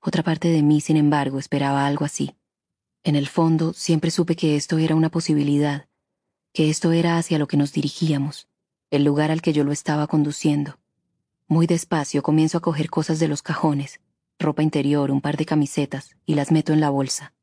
Otra 0.00 0.22
parte 0.22 0.48
de 0.48 0.62
mí, 0.62 0.80
sin 0.80 0.96
embargo, 0.96 1.38
esperaba 1.38 1.86
algo 1.86 2.04
así. 2.04 2.34
En 3.04 3.16
el 3.16 3.28
fondo, 3.28 3.72
siempre 3.72 4.10
supe 4.10 4.36
que 4.36 4.56
esto 4.56 4.78
era 4.78 4.94
una 4.94 5.10
posibilidad, 5.10 5.86
que 6.52 6.70
esto 6.70 6.92
era 6.92 7.18
hacia 7.18 7.38
lo 7.38 7.46
que 7.48 7.56
nos 7.56 7.72
dirigíamos, 7.72 8.48
el 8.90 9.04
lugar 9.04 9.30
al 9.30 9.42
que 9.42 9.52
yo 9.52 9.64
lo 9.64 9.72
estaba 9.72 10.06
conduciendo. 10.06 10.78
Muy 11.48 11.66
despacio 11.66 12.22
comienzo 12.22 12.58
a 12.58 12.62
coger 12.62 12.90
cosas 12.90 13.18
de 13.18 13.28
los 13.28 13.42
cajones, 13.42 14.00
ropa 14.38 14.62
interior, 14.62 15.10
un 15.10 15.20
par 15.20 15.36
de 15.36 15.46
camisetas, 15.46 16.16
y 16.26 16.34
las 16.34 16.52
meto 16.52 16.72
en 16.72 16.80
la 16.80 16.90
bolsa. 16.90 17.34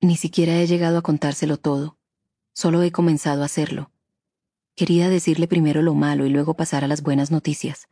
Ni 0.00 0.16
siquiera 0.16 0.60
he 0.60 0.66
llegado 0.66 0.98
a 0.98 1.02
contárselo 1.02 1.56
todo, 1.56 1.96
solo 2.52 2.82
he 2.82 2.92
comenzado 2.92 3.42
a 3.42 3.46
hacerlo 3.46 3.90
Quería 4.80 5.10
decirle 5.10 5.46
primero 5.46 5.82
lo 5.82 5.94
malo 5.94 6.24
y 6.24 6.30
luego 6.30 6.54
pasar 6.54 6.84
a 6.84 6.88
las 6.88 7.02
buenas 7.02 7.30
noticias. 7.30 7.88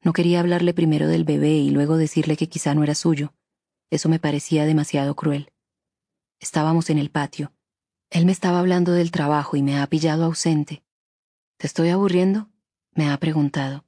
No 0.00 0.12
quería 0.12 0.38
hablarle 0.38 0.72
primero 0.72 1.08
del 1.08 1.24
bebé 1.24 1.54
y 1.54 1.70
luego 1.70 1.96
decirle 1.96 2.36
que 2.36 2.48
quizá 2.48 2.72
no 2.72 2.84
era 2.84 2.94
suyo. 2.94 3.34
Eso 3.90 4.08
me 4.08 4.20
parecía 4.20 4.64
demasiado 4.64 5.16
cruel. 5.16 5.50
Estábamos 6.40 6.88
en 6.88 6.98
el 6.98 7.10
patio. 7.10 7.52
Él 8.08 8.24
me 8.24 8.32
estaba 8.32 8.58
hablando 8.58 8.92
del 8.92 9.10
trabajo 9.10 9.56
y 9.56 9.62
me 9.62 9.78
ha 9.78 9.86
pillado 9.86 10.24
ausente. 10.24 10.82
¿Te 11.58 11.66
estoy 11.66 11.90
aburriendo? 11.90 12.48
me 12.92 13.08
ha 13.08 13.16
preguntado. 13.18 13.84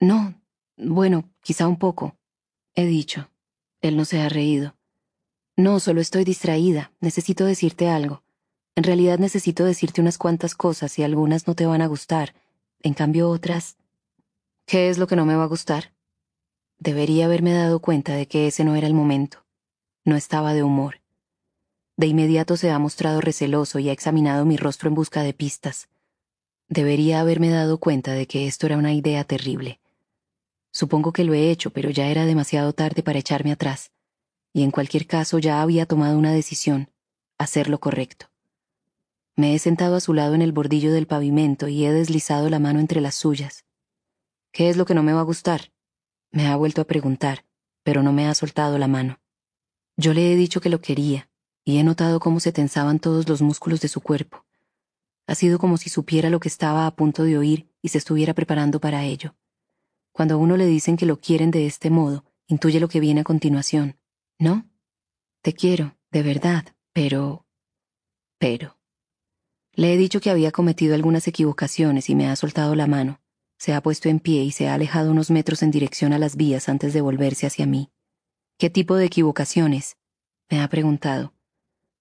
No, 0.00 0.40
bueno, 0.76 1.28
quizá 1.42 1.66
un 1.66 1.76
poco. 1.76 2.16
He 2.74 2.86
dicho. 2.86 3.30
Él 3.80 3.96
no 3.96 4.04
se 4.04 4.20
ha 4.20 4.28
reído. 4.28 4.76
No, 5.56 5.80
solo 5.80 6.00
estoy 6.00 6.24
distraída. 6.24 6.92
Necesito 7.00 7.44
decirte 7.44 7.88
algo. 7.88 8.22
En 8.76 8.84
realidad 8.84 9.18
necesito 9.18 9.64
decirte 9.64 10.00
unas 10.00 10.18
cuantas 10.18 10.54
cosas 10.54 10.96
y 10.98 11.02
algunas 11.02 11.48
no 11.48 11.56
te 11.56 11.66
van 11.66 11.82
a 11.82 11.88
gustar. 11.88 12.34
En 12.80 12.94
cambio 12.94 13.28
otras... 13.28 13.76
¿Qué 14.66 14.88
es 14.88 14.98
lo 14.98 15.06
que 15.06 15.16
no 15.16 15.26
me 15.26 15.34
va 15.34 15.44
a 15.44 15.48
gustar? 15.48 15.94
Debería 16.78 17.24
haberme 17.24 17.52
dado 17.52 17.80
cuenta 17.80 18.14
de 18.14 18.28
que 18.28 18.46
ese 18.46 18.64
no 18.64 18.76
era 18.76 18.86
el 18.86 18.94
momento. 18.94 19.44
No 20.04 20.14
estaba 20.14 20.54
de 20.54 20.62
humor. 20.62 21.00
De 21.98 22.06
inmediato 22.06 22.56
se 22.56 22.70
ha 22.70 22.78
mostrado 22.78 23.20
receloso 23.20 23.80
y 23.80 23.88
ha 23.88 23.92
examinado 23.92 24.44
mi 24.44 24.56
rostro 24.56 24.88
en 24.88 24.94
busca 24.94 25.24
de 25.24 25.34
pistas. 25.34 25.88
Debería 26.68 27.18
haberme 27.18 27.50
dado 27.50 27.78
cuenta 27.78 28.12
de 28.12 28.28
que 28.28 28.46
esto 28.46 28.66
era 28.66 28.78
una 28.78 28.92
idea 28.92 29.24
terrible. 29.24 29.80
Supongo 30.70 31.12
que 31.12 31.24
lo 31.24 31.34
he 31.34 31.50
hecho, 31.50 31.70
pero 31.70 31.90
ya 31.90 32.06
era 32.06 32.24
demasiado 32.24 32.72
tarde 32.72 33.02
para 33.02 33.18
echarme 33.18 33.50
atrás. 33.50 33.90
Y 34.52 34.62
en 34.62 34.70
cualquier 34.70 35.08
caso 35.08 35.40
ya 35.40 35.60
había 35.60 35.86
tomado 35.86 36.16
una 36.16 36.32
decisión, 36.32 36.88
hacer 37.36 37.68
lo 37.68 37.80
correcto. 37.80 38.26
Me 39.34 39.56
he 39.56 39.58
sentado 39.58 39.96
a 39.96 40.00
su 40.00 40.14
lado 40.14 40.36
en 40.36 40.42
el 40.42 40.52
bordillo 40.52 40.92
del 40.92 41.08
pavimento 41.08 41.66
y 41.66 41.84
he 41.84 41.92
deslizado 41.92 42.48
la 42.48 42.60
mano 42.60 42.78
entre 42.78 43.00
las 43.00 43.16
suyas. 43.16 43.64
¿Qué 44.52 44.68
es 44.68 44.76
lo 44.76 44.86
que 44.86 44.94
no 44.94 45.02
me 45.02 45.14
va 45.14 45.20
a 45.20 45.24
gustar? 45.24 45.72
Me 46.30 46.46
ha 46.46 46.54
vuelto 46.54 46.80
a 46.80 46.86
preguntar, 46.86 47.44
pero 47.82 48.04
no 48.04 48.12
me 48.12 48.28
ha 48.28 48.34
soltado 48.34 48.78
la 48.78 48.86
mano. 48.86 49.18
Yo 49.96 50.14
le 50.14 50.32
he 50.32 50.36
dicho 50.36 50.60
que 50.60 50.68
lo 50.68 50.80
quería, 50.80 51.27
y 51.68 51.76
he 51.76 51.84
notado 51.84 52.18
cómo 52.18 52.40
se 52.40 52.50
tensaban 52.50 52.98
todos 52.98 53.28
los 53.28 53.42
músculos 53.42 53.82
de 53.82 53.88
su 53.88 54.00
cuerpo. 54.00 54.46
Ha 55.26 55.34
sido 55.34 55.58
como 55.58 55.76
si 55.76 55.90
supiera 55.90 56.30
lo 56.30 56.40
que 56.40 56.48
estaba 56.48 56.86
a 56.86 56.96
punto 56.96 57.24
de 57.24 57.36
oír 57.36 57.70
y 57.82 57.90
se 57.90 57.98
estuviera 57.98 58.32
preparando 58.32 58.80
para 58.80 59.04
ello. 59.04 59.36
Cuando 60.10 60.36
a 60.36 60.36
uno 60.38 60.56
le 60.56 60.64
dicen 60.64 60.96
que 60.96 61.04
lo 61.04 61.20
quieren 61.20 61.50
de 61.50 61.66
este 61.66 61.90
modo, 61.90 62.24
intuye 62.46 62.80
lo 62.80 62.88
que 62.88 63.00
viene 63.00 63.20
a 63.20 63.24
continuación. 63.24 63.98
¿No? 64.38 64.66
Te 65.42 65.52
quiero, 65.52 65.94
de 66.10 66.22
verdad, 66.22 66.64
pero... 66.94 67.44
pero... 68.38 68.78
Le 69.74 69.92
he 69.92 69.98
dicho 69.98 70.22
que 70.22 70.30
había 70.30 70.52
cometido 70.52 70.94
algunas 70.94 71.28
equivocaciones 71.28 72.08
y 72.08 72.14
me 72.14 72.28
ha 72.30 72.36
soltado 72.36 72.74
la 72.76 72.86
mano. 72.86 73.20
Se 73.58 73.74
ha 73.74 73.82
puesto 73.82 74.08
en 74.08 74.20
pie 74.20 74.42
y 74.42 74.52
se 74.52 74.68
ha 74.68 74.74
alejado 74.74 75.10
unos 75.10 75.30
metros 75.30 75.62
en 75.62 75.70
dirección 75.70 76.14
a 76.14 76.18
las 76.18 76.34
vías 76.34 76.70
antes 76.70 76.94
de 76.94 77.02
volverse 77.02 77.46
hacia 77.46 77.66
mí. 77.66 77.90
¿Qué 78.56 78.70
tipo 78.70 78.96
de 78.96 79.04
equivocaciones? 79.04 79.98
me 80.48 80.62
ha 80.62 80.68
preguntado. 80.68 81.34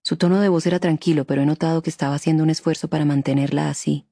Su 0.08 0.16
tono 0.16 0.40
de 0.40 0.48
voz 0.48 0.66
era 0.66 0.80
tranquilo, 0.80 1.26
pero 1.26 1.42
he 1.42 1.46
notado 1.46 1.82
que 1.82 1.90
estaba 1.90 2.16
haciendo 2.16 2.42
un 2.42 2.50
esfuerzo 2.50 2.88
para 2.88 3.04
mantenerla 3.04 3.70
así. 3.70 4.08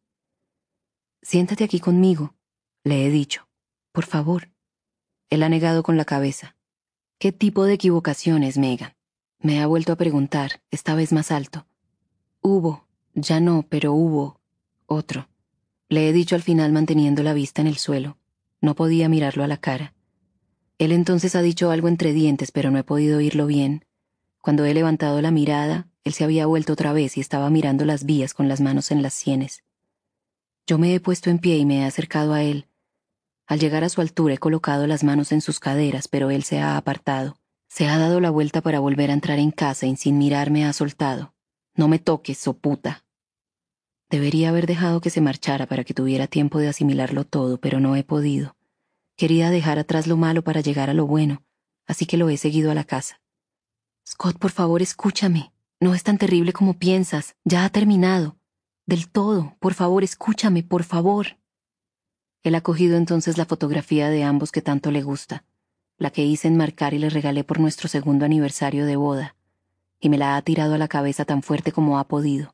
Siéntate 1.22 1.63
aquí 1.63 1.79
conmigo, 1.79 2.35
le 2.83 3.06
he 3.06 3.10
dicho. 3.10 3.47
Por 3.94 4.03
favor. 4.03 4.51
Él 5.29 5.42
ha 5.42 5.47
negado 5.47 5.83
con 5.83 5.95
la 5.95 6.03
cabeza. 6.03 6.58
¿Qué 7.17 7.31
tipo 7.31 7.63
de 7.63 7.76
equivocaciones, 7.76 8.58
Megan? 8.58 8.94
Me 9.40 9.61
ha 9.61 9.67
vuelto 9.67 9.94
a 9.94 9.95
preguntar, 9.95 10.61
esta 10.69 10.95
vez 10.95 11.13
más 11.13 11.31
alto. 11.31 11.65
Hubo, 12.42 12.90
ya 13.13 13.40
no, 13.40 13.65
pero 13.69 13.94
hubo 13.94 14.42
otro. 14.88 15.29
Le 15.88 16.10
he 16.10 16.11
dicho 16.11 16.35
al 16.35 16.44
final 16.44 16.74
manteniendo 16.74 17.24
la 17.24 17.33
vista 17.33 17.61
en 17.61 17.67
el 17.67 17.78
suelo. 17.78 18.17
No 18.60 18.76
podía 18.76 19.08
mirarlo 19.08 19.45
a 19.45 19.47
la 19.47 19.61
cara. 19.61 19.94
Él 20.78 20.92
entonces 20.92 21.38
ha 21.38 21.42
dicho 21.42 21.72
algo 21.72 21.88
entre 21.88 22.11
dientes, 22.11 22.51
pero 22.51 22.69
no 22.69 22.79
he 22.79 22.83
podido 22.83 23.19
oírlo 23.19 23.47
bien. 23.47 23.85
Cuando 24.45 24.63
he 24.63 24.76
levantado 24.76 25.24
la 25.24 25.31
mirada, 25.31 25.88
él 26.03 26.13
se 26.13 26.24
había 26.24 26.45
vuelto 26.45 26.74
otra 26.74 26.94
vez 26.94 27.17
y 27.17 27.19
estaba 27.19 27.49
mirando 27.49 27.83
las 27.83 28.06
vías 28.06 28.35
con 28.35 28.47
las 28.47 28.61
manos 28.61 28.92
en 28.92 29.01
las 29.01 29.15
sienes. 29.15 29.63
Yo 30.67 30.78
me 30.78 30.94
he 30.94 30.99
puesto 30.99 31.31
en 31.31 31.40
pie 31.40 31.58
y 31.58 31.65
me 31.65 31.79
he 31.79 31.83
acercado 31.83 32.31
a 32.31 32.44
él. 32.44 32.67
Al 33.47 33.60
llegar 33.60 33.83
a 33.83 33.90
su 33.90 34.01
altura 34.01 34.35
he 34.35 34.38
colocado 34.38 34.85
las 34.85 35.03
manos 35.03 35.31
en 35.31 35.42
sus 35.42 35.60
caderas, 35.60 36.08
pero 36.08 36.29
él 36.29 36.44
se 36.44 36.60
ha 36.60 36.78
apartado. 36.78 37.40
Se 37.69 37.88
ha 37.88 37.97
dado 37.97 38.19
la 38.19 38.29
vuelta 38.29 38.61
para 38.61 38.79
volver 38.79 39.10
a 39.10 39.13
entrar 39.13 39.40
en 39.40 39.49
casa 39.49 39.88
y 39.88 39.95
sin 39.95 40.19
mirarme 40.19 40.63
ha 40.63 40.74
soltado. 40.74 41.33
No 41.74 41.88
me 41.88 41.97
toques, 41.97 42.38
so 42.38 42.53
puta. 42.53 43.03
Debería 44.11 44.49
haber 44.49 44.67
dejado 44.67 45.01
que 45.01 45.10
se 45.10 45.22
marchara 45.22 45.65
para 45.65 45.83
que 45.83 45.95
tuviera 45.95 46.28
tiempo 46.28 46.60
de 46.60 46.67
asimilarlo 46.67 47.24
todo, 47.24 47.60
pero 47.60 47.79
no 47.79 47.95
he 47.95 48.03
podido. 48.03 48.56
Quería 49.15 49.49
dejar 49.49 49.79
atrás 49.79 50.06
lo 50.06 50.17
malo 50.17 50.44
para 50.44 50.61
llegar 50.61 50.92
a 50.92 50.94
lo 50.94 51.08
bueno, 51.08 51.42
así 51.88 52.06
que 52.06 52.17
lo 52.17 52.29
he 52.29 52.38
seguido 52.38 52.69
a 52.69 52.76
la 52.76 52.83
casa. 52.83 53.22
Scott, 54.07 54.38
por 54.38 54.51
favor, 54.51 54.81
escúchame. 54.83 55.51
No 55.79 55.95
es 55.95 56.03
tan 56.03 56.17
terrible 56.17 56.53
como 56.53 56.77
piensas. 56.77 57.35
Ya 57.43 57.65
ha 57.65 57.69
terminado. 57.69 58.38
Del 58.85 59.09
todo. 59.09 59.55
Por 59.59 59.73
favor, 59.73 60.03
escúchame, 60.03 60.61
por 60.61 60.83
favor. 60.83 61.38
Él 62.43 62.53
ha 62.53 62.61
cogido 62.61 62.97
entonces 62.97 63.39
la 63.39 63.45
fotografía 63.45 64.09
de 64.09 64.23
ambos 64.23 64.51
que 64.51 64.61
tanto 64.61 64.91
le 64.91 65.01
gusta, 65.01 65.43
la 65.97 66.11
que 66.11 66.23
hice 66.23 66.47
enmarcar 66.47 66.93
y 66.93 66.99
le 66.99 67.09
regalé 67.09 67.43
por 67.43 67.59
nuestro 67.59 67.89
segundo 67.89 68.23
aniversario 68.23 68.85
de 68.85 68.95
boda, 68.95 69.35
y 69.99 70.09
me 70.09 70.19
la 70.19 70.38
ha 70.38 70.41
tirado 70.43 70.75
a 70.75 70.77
la 70.77 70.88
cabeza 70.88 71.25
tan 71.25 71.41
fuerte 71.41 71.71
como 71.71 71.97
ha 71.97 72.07
podido. 72.07 72.53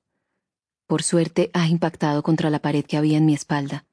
Por 0.88 1.04
suerte 1.04 1.52
ha 1.54 1.68
impactado 1.68 2.24
contra 2.24 2.50
la 2.50 2.60
pared 2.60 2.86
que 2.86 2.96
había 2.96 3.18
en 3.18 3.26
mi 3.26 3.34
espalda. 3.34 3.86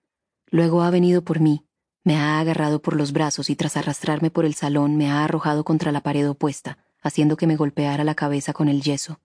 Luego 0.47 0.83
ha 0.83 0.91
venido 0.91 1.23
por 1.23 1.41
mí, 1.41 1.65
me 2.05 2.17
ha 2.17 2.39
agarrado 2.39 2.81
por 2.81 2.95
los 2.95 3.11
brazos 3.11 3.51
y 3.51 3.57
tras 3.57 3.77
arrastrarme 3.77 4.31
por 4.31 4.45
el 4.45 4.55
salón 4.55 4.97
me 4.97 5.11
ha 5.11 5.25
arrojado 5.25 5.65
contra 5.65 5.91
la 5.91 6.03
pared 6.05 6.31
opuesta, 6.31 6.79
haciendo 7.01 7.37
que 7.37 7.47
me 7.47 7.57
golpeara 7.57 8.05
la 8.05 8.15
cabeza 8.15 8.53
con 8.53 8.69
el 8.69 8.83
yeso. 8.83 9.21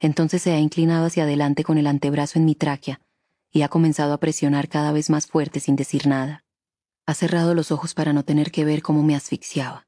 Entonces 0.00 0.42
se 0.42 0.52
ha 0.52 0.58
inclinado 0.58 1.06
hacia 1.06 1.24
adelante 1.24 1.64
con 1.64 1.78
el 1.78 1.86
antebrazo 1.86 2.38
en 2.38 2.44
mi 2.44 2.54
tráquea 2.54 3.00
y 3.50 3.62
ha 3.62 3.68
comenzado 3.68 4.12
a 4.12 4.20
presionar 4.20 4.68
cada 4.68 4.92
vez 4.92 5.08
más 5.08 5.26
fuerte 5.26 5.60
sin 5.60 5.76
decir 5.76 6.06
nada. 6.06 6.44
Ha 7.06 7.14
cerrado 7.14 7.54
los 7.54 7.70
ojos 7.70 7.94
para 7.94 8.12
no 8.12 8.24
tener 8.24 8.50
que 8.50 8.64
ver 8.64 8.82
cómo 8.82 9.02
me 9.02 9.14
asfixiaba. 9.14 9.86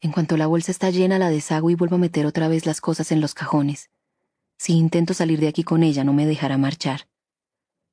En 0.00 0.12
cuanto 0.12 0.36
la 0.36 0.46
bolsa 0.46 0.70
está 0.70 0.90
llena, 0.90 1.18
la 1.18 1.30
deshago 1.30 1.70
y 1.70 1.74
vuelvo 1.74 1.96
a 1.96 2.00
meter 2.00 2.26
otra 2.26 2.48
vez 2.48 2.66
las 2.66 2.80
cosas 2.80 3.10
en 3.10 3.20
los 3.20 3.34
cajones. 3.34 3.90
Si 4.56 4.74
intento 4.74 5.14
salir 5.14 5.40
de 5.40 5.48
aquí 5.48 5.64
con 5.64 5.82
ella, 5.82 6.04
no 6.04 6.12
me 6.12 6.26
dejará 6.26 6.56
marchar. 6.56 7.08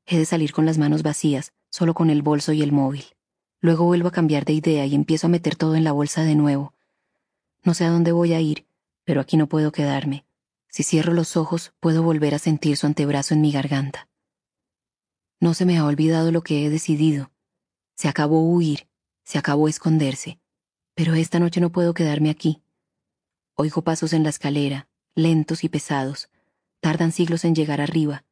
He 0.06 0.18
de 0.18 0.26
salir 0.26 0.52
con 0.52 0.66
las 0.66 0.78
manos 0.78 1.02
vacías, 1.02 1.52
solo 1.72 1.96
con 1.96 2.12
el 2.12 2.22
bolso 2.22 2.54
y 2.54 2.62
el 2.62 2.72
móvil. 2.72 3.06
Luego 3.60 3.86
vuelvo 3.86 4.10
a 4.10 4.12
cambiar 4.12 4.46
de 4.46 4.54
idea 4.54 4.86
y 4.86 4.94
empiezo 4.94 5.26
a 5.26 5.32
meter 5.32 5.56
todo 5.56 5.76
en 5.76 5.84
la 5.84 5.94
bolsa 5.94 6.24
de 6.24 6.36
nuevo. 6.36 6.75
No 7.66 7.74
sé 7.74 7.84
a 7.84 7.90
dónde 7.90 8.12
voy 8.12 8.34
a 8.34 8.40
ir, 8.40 8.68
pero 9.04 9.20
aquí 9.20 9.38
no 9.38 9.48
puedo 9.48 9.72
quedarme. 9.72 10.24
Si 10.70 10.84
cierro 10.84 11.14
los 11.14 11.36
ojos, 11.36 11.74
puedo 11.80 12.04
volver 12.04 12.36
a 12.36 12.40
sentir 12.40 12.78
su 12.78 12.86
antebrazo 12.86 13.34
en 13.34 13.42
mi 13.42 13.52
garganta. 13.52 14.08
No 15.40 15.56
se 15.56 15.66
me 15.66 15.78
ha 15.78 15.86
olvidado 15.86 16.32
lo 16.32 16.44
que 16.44 16.66
he 16.66 16.70
decidido. 16.70 17.32
Se 17.96 18.08
acabó 18.08 18.42
huir, 18.42 18.88
se 19.24 19.40
acabó 19.40 19.68
esconderse. 19.68 20.40
Pero 20.94 21.16
esta 21.16 21.40
noche 21.40 21.60
no 21.60 21.72
puedo 21.72 21.94
quedarme 21.94 22.30
aquí. 22.30 22.62
Oigo 23.56 23.84
pasos 23.84 24.14
en 24.14 24.22
la 24.22 24.30
escalera, 24.30 24.88
lentos 25.16 25.64
y 25.64 25.70
pesados. 25.70 26.30
Tardan 26.82 27.12
siglos 27.12 27.46
en 27.46 27.56
llegar 27.56 27.82
arriba. 27.82 28.26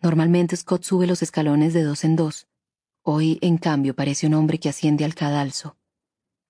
Normalmente 0.00 0.56
Scott 0.56 0.84
sube 0.84 1.08
los 1.08 1.22
escalones 1.22 1.74
de 1.74 1.82
dos 1.82 2.04
en 2.04 2.14
dos. 2.14 2.46
Hoy, 3.02 3.38
en 3.40 3.58
cambio, 3.58 3.96
parece 3.96 4.28
un 4.28 4.34
hombre 4.34 4.60
que 4.60 4.68
asciende 4.68 5.04
al 5.04 5.16
cadalso. 5.16 5.77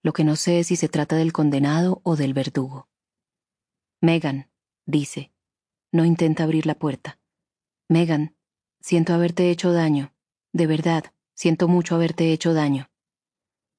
Lo 0.03 0.13
que 0.13 0.25
no 0.25 0.37
sé 0.37 0.61
es 0.61 0.69
si 0.69 0.77
se 0.77 0.89
trata 0.89 1.17
del 1.17 1.33
condenado 1.33 2.01
o 2.05 2.17
del 2.17 2.35
verdugo. 2.35 2.89
Megan, 4.01 4.49
dice. 4.87 5.33
No 5.91 6.05
intenta 6.05 6.45
abrir 6.45 6.67
la 6.67 6.79
puerta. 6.79 7.19
Megan, 7.89 8.37
siento 8.81 9.15
haberte 9.15 9.51
hecho 9.51 9.73
daño. 9.73 10.13
De 10.53 10.67
verdad, 10.67 11.13
siento 11.35 11.67
mucho 11.67 11.95
haberte 11.95 12.33
hecho 12.33 12.55
daño. 12.55 12.91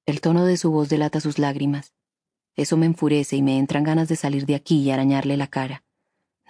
El 0.05 0.21
tono 0.21 0.45
de 0.45 0.57
su 0.57 0.71
voz 0.71 0.89
delata 0.89 1.21
sus 1.21 1.39
lágrimas. 1.39 1.93
Eso 2.55 2.77
me 2.77 2.87
enfurece 2.87 3.35
y 3.35 3.41
me 3.41 3.57
entran 3.57 3.83
ganas 3.83 4.09
de 4.09 4.15
salir 4.15 4.45
de 4.45 4.55
aquí 4.55 4.81
y 4.81 4.91
arañarle 4.91 5.37
la 5.37 5.47
cara. 5.47 5.83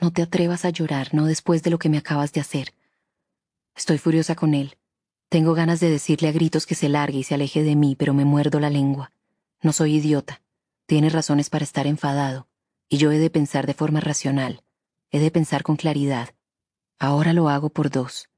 No 0.02 0.12
te 0.12 0.22
atrevas 0.22 0.66
a 0.66 0.70
llorar, 0.70 1.14
no 1.14 1.26
después 1.26 1.62
de 1.62 1.70
lo 1.70 1.78
que 1.78 1.90
me 1.90 1.98
acabas 1.98 2.32
de 2.32 2.42
hacer. 2.42 2.74
Estoy 3.76 3.98
furiosa 3.98 4.36
con 4.36 4.54
él. 4.54 4.78
Tengo 5.28 5.54
ganas 5.54 5.80
de 5.80 5.90
decirle 5.90 6.30
a 6.30 6.32
gritos 6.32 6.66
que 6.66 6.74
se 6.74 6.90
largue 6.90 7.20
y 7.20 7.24
se 7.24 7.36
aleje 7.36 7.62
de 7.62 7.76
mí, 7.76 7.96
pero 7.96 8.14
me 8.14 8.26
muerdo 8.26 8.60
la 8.60 8.70
lengua. 8.70 9.12
No 9.62 9.74
soy 9.74 9.96
idiota. 9.96 10.42
Tiene 10.86 11.10
razones 11.10 11.50
para 11.50 11.64
estar 11.64 11.88
enfadado 11.88 12.50
y 12.90 12.98
yo 12.98 13.12
he 13.12 13.20
de 13.20 13.30
pensar 13.30 13.68
de 13.68 13.76
forma 13.76 14.00
racional, 14.00 14.64
he 15.12 15.20
de 15.20 15.30
pensar 15.30 15.62
con 15.62 15.76
claridad. 15.76 16.30
Ahora 16.98 17.34
lo 17.34 17.48
hago 17.48 17.70
por 17.70 17.92
dos. 17.92 18.30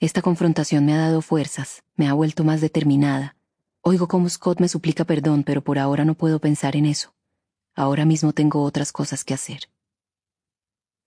Esta 0.00 0.22
confrontación 0.22 0.86
me 0.86 0.94
ha 0.94 0.98
dado 0.98 1.20
fuerzas, 1.20 1.84
me 1.94 2.08
ha 2.08 2.14
vuelto 2.14 2.44
más 2.44 2.62
determinada. 2.62 3.36
Oigo 3.82 4.08
cómo 4.08 4.28
Scott 4.28 4.58
me 4.58 4.68
suplica 4.68 5.04
perdón, 5.04 5.44
pero 5.44 5.62
por 5.62 5.78
ahora 5.78 6.04
no 6.04 6.14
puedo 6.14 6.40
pensar 6.40 6.76
en 6.76 6.86
eso. 6.86 7.14
Ahora 7.74 8.06
mismo 8.06 8.32
tengo 8.32 8.62
otras 8.62 8.90
cosas 8.90 9.22
que 9.22 9.34
hacer. 9.34 9.68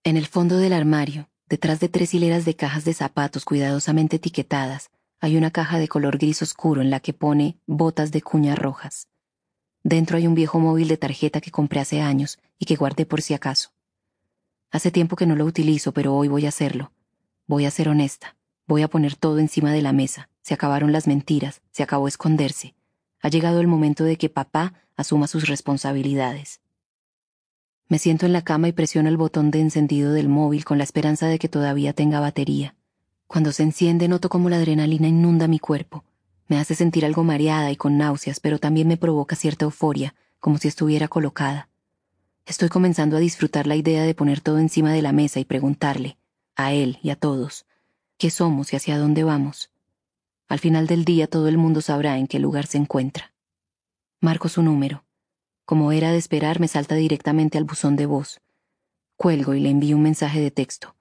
En 0.04 0.18
el 0.18 0.28
fondo 0.28 0.58
del 0.58 0.74
armario, 0.74 1.30
detrás 1.48 1.80
de 1.80 1.90
tres 1.90 2.14
hileras 2.14 2.46
de 2.46 2.56
cajas 2.56 2.86
de 2.86 2.94
zapatos 2.94 3.44
cuidadosamente 3.44 4.18
etiquetadas, 4.18 4.92
hay 5.20 5.36
una 5.36 5.52
caja 5.52 5.80
de 5.80 5.88
color 5.88 6.18
gris 6.18 6.42
oscuro 6.42 6.82
en 6.82 6.90
la 6.90 7.00
que 7.00 7.14
pone 7.14 7.58
botas 7.66 8.12
de 8.12 8.22
cuñas 8.22 8.58
rojas. 8.58 9.08
Dentro 9.84 10.18
hay 10.18 10.28
un 10.28 10.36
viejo 10.36 10.60
móvil 10.60 10.88
de 10.88 10.98
tarjeta 10.98 11.42
que 11.42 11.52
compré 11.52 11.80
hace 11.80 12.02
años 12.02 12.40
y 12.60 12.66
que 12.66 12.76
guardé 12.76 13.06
por 13.06 13.22
si 13.22 13.34
acaso. 13.34 13.72
Hace 14.70 14.92
tiempo 14.92 15.16
que 15.16 15.26
no 15.26 15.36
lo 15.36 15.46
utilizo, 15.46 15.92
pero 15.92 16.16
hoy 16.16 16.28
voy 16.28 16.46
a 16.46 16.50
hacerlo. 16.50 16.92
Voy 17.48 17.66
a 17.66 17.72
ser 17.72 17.90
honesta. 17.90 18.36
Voy 18.68 18.84
a 18.84 18.88
poner 18.88 19.16
todo 19.16 19.40
encima 19.40 19.74
de 19.74 19.82
la 19.82 19.92
mesa. 19.92 20.30
Se 20.42 20.54
acabaron 20.54 20.92
las 20.92 21.08
mentiras, 21.08 21.62
se 21.72 21.84
acabó 21.84 22.08
esconderse. 22.08 22.76
Ha 23.22 23.30
llegado 23.30 23.60
el 23.60 23.68
momento 23.68 24.04
de 24.04 24.18
que 24.18 24.30
papá 24.30 24.74
asuma 24.96 25.28
sus 25.28 25.48
responsabilidades. 25.48 26.62
Me 27.88 28.00
siento 28.00 28.26
en 28.26 28.34
la 28.34 28.44
cama 28.44 28.70
y 28.70 28.72
presiono 28.72 29.10
el 29.10 29.18
botón 29.18 29.52
de 29.52 29.60
encendido 29.60 30.14
del 30.14 30.30
móvil 30.30 30.64
con 30.64 30.78
la 30.78 30.86
esperanza 30.86 31.28
de 31.28 31.40
que 31.40 31.50
todavía 31.50 31.92
tenga 31.92 32.20
batería. 32.20 32.76
Cuando 33.28 33.52
se 33.52 33.64
enciende 33.64 34.08
noto 34.08 34.30
como 34.30 34.50
la 34.50 34.58
adrenalina 34.58 35.08
inunda 35.08 35.48
mi 35.48 35.60
cuerpo. 35.60 36.06
Me 36.52 36.60
hace 36.60 36.76
sentir 36.76 37.06
algo 37.06 37.24
mareada 37.24 37.72
y 37.72 37.78
con 37.78 37.98
náuseas, 37.98 38.42
pero 38.42 38.60
también 38.60 38.86
me 38.86 38.98
provoca 38.98 39.38
cierta 39.38 39.64
euforia, 39.64 40.16
como 40.42 40.58
si 40.58 40.68
estuviera 40.68 41.08
colocada. 41.08 41.70
Estoy 42.46 42.68
comenzando 42.68 43.16
a 43.16 43.22
disfrutar 43.22 43.68
la 43.68 43.78
idea 43.78 44.04
de 44.04 44.14
poner 44.14 44.42
todo 44.42 44.60
encima 44.60 44.92
de 44.92 45.02
la 45.02 45.14
mesa 45.14 45.40
y 45.40 45.46
preguntarle, 45.46 46.18
a 46.58 46.74
él 46.74 47.00
y 47.02 47.12
a 47.12 47.16
todos, 47.16 47.66
qué 48.18 48.30
somos 48.30 48.74
y 48.74 48.76
hacia 48.76 48.98
dónde 48.98 49.24
vamos. 49.24 49.72
Al 50.50 50.60
final 50.60 50.88
del 50.88 51.06
día 51.06 51.28
todo 51.28 51.48
el 51.48 51.58
mundo 51.58 51.80
sabrá 51.80 52.18
en 52.18 52.28
qué 52.28 52.38
lugar 52.38 52.66
se 52.68 52.80
encuentra. 52.80 53.34
Marco 54.20 54.50
su 54.50 54.62
número. 54.62 55.06
Como 55.64 55.94
era 55.94 56.12
de 56.12 56.18
esperar, 56.18 56.60
me 56.60 56.68
salta 56.68 56.96
directamente 56.96 57.60
al 57.60 57.64
buzón 57.64 57.96
de 57.96 58.08
voz. 58.08 58.42
Cuelgo 59.16 59.54
y 59.54 59.62
le 59.62 59.70
envío 59.70 59.96
un 59.96 60.04
mensaje 60.04 60.42
de 60.42 60.52
texto. 60.52 60.98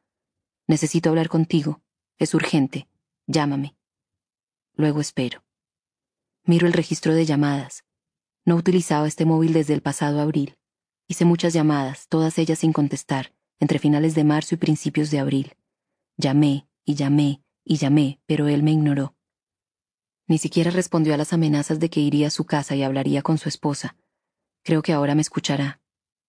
Necesito 0.68 1.08
hablar 1.08 1.28
contigo. 1.28 1.80
Es 2.20 2.34
urgente. 2.34 2.86
Llámame. 3.26 3.74
Luego 4.80 5.02
espero. 5.02 5.44
Miro 6.46 6.66
el 6.66 6.72
registro 6.72 7.12
de 7.12 7.26
llamadas. 7.26 7.84
No 8.46 8.56
utilizaba 8.56 9.06
este 9.06 9.26
móvil 9.26 9.52
desde 9.52 9.74
el 9.74 9.82
pasado 9.82 10.22
abril. 10.22 10.56
Hice 11.06 11.26
muchas 11.26 11.52
llamadas, 11.52 12.08
todas 12.08 12.38
ellas 12.38 12.60
sin 12.60 12.72
contestar, 12.72 13.34
entre 13.58 13.78
finales 13.78 14.14
de 14.14 14.24
marzo 14.24 14.54
y 14.54 14.58
principios 14.58 15.10
de 15.10 15.18
abril. 15.18 15.54
Llamé 16.16 16.66
y 16.86 16.94
llamé 16.94 17.42
y 17.62 17.76
llamé, 17.76 18.20
pero 18.24 18.48
él 18.48 18.62
me 18.62 18.72
ignoró. 18.72 19.14
Ni 20.26 20.38
siquiera 20.38 20.70
respondió 20.70 21.12
a 21.12 21.18
las 21.18 21.34
amenazas 21.34 21.78
de 21.78 21.90
que 21.90 22.00
iría 22.00 22.28
a 22.28 22.30
su 22.30 22.46
casa 22.46 22.74
y 22.74 22.82
hablaría 22.82 23.20
con 23.20 23.36
su 23.36 23.50
esposa. 23.50 23.98
Creo 24.62 24.80
que 24.80 24.94
ahora 24.94 25.14
me 25.14 25.20
escuchará. 25.20 25.82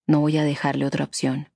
No 0.08 0.19
voy 0.19 0.35
a 0.35 0.44
dejarle 0.44 0.85
otra 0.85 1.06
opción. 1.06 1.53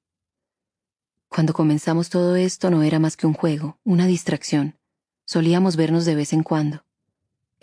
Cuando 1.28 1.51
comenzamos 1.51 2.10
todo 2.10 2.38
esto 2.38 2.69
no 2.69 2.83
era 2.83 2.99
más 2.99 3.17
que 3.17 3.28
un 3.28 3.33
juego, 3.33 3.81
una 3.83 4.08
distracción. 4.08 4.79
Solíamos 5.28 5.76
vernos 5.76 6.06
de 6.06 6.15
vez 6.15 6.31
en 6.31 6.44
cuando. 6.44 6.85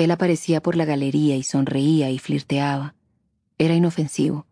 Él 0.02 0.10
aparecía 0.10 0.60
por 0.60 0.74
la 0.74 0.84
galería 0.84 1.36
y 1.36 1.44
sonreía 1.44 2.10
y 2.10 2.18
flirteaba. 2.18 2.96
Era 3.56 3.74
inofensivo. 3.74 4.48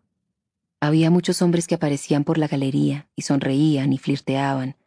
Había 0.79 1.11
muchos 1.11 1.41
hombres 1.41 1.67
que 1.67 1.75
aparecían 1.75 2.23
por 2.23 2.37
la 2.37 2.47
galería 2.47 3.09
y 3.17 3.23
sonreían 3.23 3.91
y 3.91 3.97
flirteaban, 3.97 4.77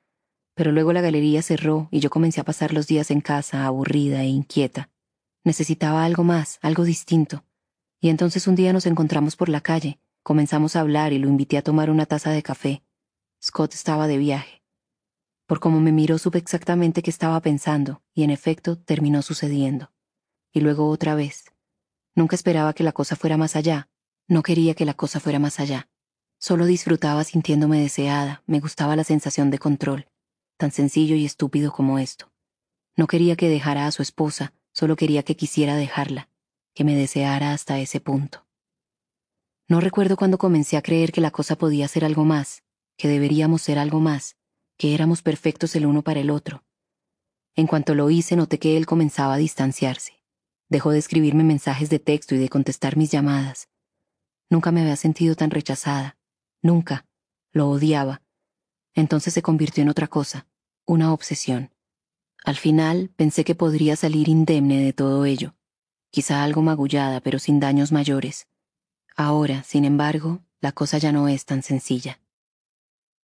pero 0.55 0.73
luego 0.73 0.95
la 0.95 1.03
galería 1.03 1.43
cerró 1.43 1.89
y 1.91 2.01
yo 2.01 2.09
comencé 2.09 2.41
a 2.41 2.45
pasar 2.45 2.73
los 2.73 2.87
días 2.87 3.11
en 3.11 3.21
casa 3.21 3.67
aburrida 3.67 4.23
e 4.23 4.29
inquieta. 4.29 4.89
Necesitaba 5.45 6.03
algo 6.03 6.25
más, 6.25 6.59
algo 6.63 6.85
distinto. 6.85 7.45
Y 8.01 8.09
entonces 8.09 8.47
un 8.47 8.55
día 8.55 8.73
nos 8.73 8.87
encontramos 8.87 9.37
por 9.37 9.51
la 9.51 9.61
calle, 9.61 9.99
comenzamos 10.23 10.77
a 10.77 10.81
hablar 10.81 11.13
y 11.13 11.19
lo 11.19 11.29
invité 11.29 11.59
a 11.59 11.63
tomar 11.63 11.91
una 11.91 12.07
taza 12.07 12.31
de 12.31 12.43
café. 12.43 12.83
Scott 13.43 13.75
estaba 13.75 14.07
de 14.07 14.17
viaje. 14.17 14.63
Por 15.47 15.61
cómo 15.61 15.81
me 15.81 15.93
miró 15.93 16.17
supe 16.17 16.39
exactamente 16.39 17.03
qué 17.03 17.11
estaba 17.11 17.39
pensando, 17.41 18.03
y 18.15 18.23
en 18.23 18.31
efecto 18.31 18.79
terminó 18.79 19.21
sucediendo. 19.21 19.94
Y 20.55 20.61
luego 20.61 20.89
otra 20.89 21.15
vez. 21.15 21.45
Nunca 22.15 22.37
esperaba 22.37 22.73
que 22.73 22.85
la 22.85 22.93
cosa 22.93 23.17
fuera 23.17 23.37
más 23.37 23.57
allá. 23.57 23.89
No 24.29 24.43
quería 24.43 24.75
que 24.75 24.87
la 24.87 24.95
cosa 24.95 25.21
fuera 25.21 25.39
más 25.39 25.61
allá. 25.61 25.89
Solo 26.39 26.65
disfrutaba 26.65 27.25
sintiéndome 27.25 27.81
deseada, 27.81 28.43
me 28.47 28.61
gustaba 28.61 28.97
la 28.97 29.05
sensación 29.05 29.51
de 29.51 29.59
control, 29.59 30.09
tan 30.57 30.71
sencillo 30.71 31.17
y 31.17 31.25
estúpido 31.25 31.73
como 31.73 31.99
esto. 31.99 32.33
No 32.97 33.07
quería 33.07 33.35
que 33.37 33.49
dejara 33.49 33.87
a 33.87 33.91
su 33.91 34.03
esposa, 34.03 34.53
solo 34.73 34.97
quería 34.97 35.23
que 35.23 35.37
quisiera 35.37 35.77
dejarla, 35.77 36.29
que 36.75 36.85
me 36.85 36.95
deseara 36.95 37.53
hasta 37.53 37.79
ese 37.79 38.01
punto. 38.01 38.47
No 39.69 39.81
recuerdo 39.81 40.17
cuando 40.17 40.39
comencé 40.39 40.77
a 40.77 40.83
creer 40.83 41.13
que 41.13 41.21
la 41.21 41.31
cosa 41.31 41.57
podía 41.57 41.89
ser 41.89 42.05
algo 42.05 42.25
más, 42.25 42.63
que 42.97 43.09
deberíamos 43.09 43.63
ser 43.63 43.79
algo 43.79 44.01
más, 44.01 44.37
que 44.77 44.95
éramos 44.95 45.23
perfectos 45.23 45.75
el 45.77 45.87
uno 45.87 46.03
para 46.03 46.21
el 46.21 46.31
otro. 46.31 46.63
En 47.57 47.67
cuanto 47.67 47.95
lo 47.95 48.11
hice, 48.11 48.37
noté 48.37 48.59
que 48.59 48.77
él 48.77 48.87
comenzaba 48.87 49.35
a 49.35 49.39
distanciarse. 49.39 50.24
Dejó 50.69 50.91
de 50.91 50.99
escribirme 50.99 51.45
mensajes 51.45 51.91
de 51.91 51.99
texto 51.99 52.35
y 52.35 52.39
de 52.39 52.49
contestar 52.49 52.97
mis 52.97 53.11
llamadas. 53.11 53.69
Nunca 54.51 54.73
me 54.73 54.81
había 54.81 54.97
sentido 54.97 55.35
tan 55.35 55.51
rechazada. 55.51 56.17
Nunca. 56.63 57.07
Lo 57.53 57.69
odiaba. 57.69 58.23
Entonces 58.95 59.35
se 59.35 59.43
convirtió 59.43 59.83
en 59.83 59.89
otra 59.89 60.07
cosa, 60.07 60.47
una 60.87 61.13
obsesión. 61.13 61.71
Al 62.45 62.57
final 62.57 63.11
pensé 63.17 63.45
que 63.45 63.55
podría 63.55 63.97
salir 63.97 64.29
indemne 64.29 64.83
de 64.83 64.93
todo 64.93 65.25
ello. 65.25 65.55
Quizá 66.11 66.45
algo 66.45 66.63
magullada, 66.63 67.21
pero 67.21 67.39
sin 67.39 67.59
daños 67.59 67.91
mayores. 67.91 68.47
Ahora, 69.17 69.63
sin 69.65 69.85
embargo, 69.85 70.43
la 70.61 70.73
cosa 70.73 70.99
ya 70.99 71.11
no 71.11 71.29
es 71.29 71.45
tan 71.45 71.63
sencilla. 71.63 72.21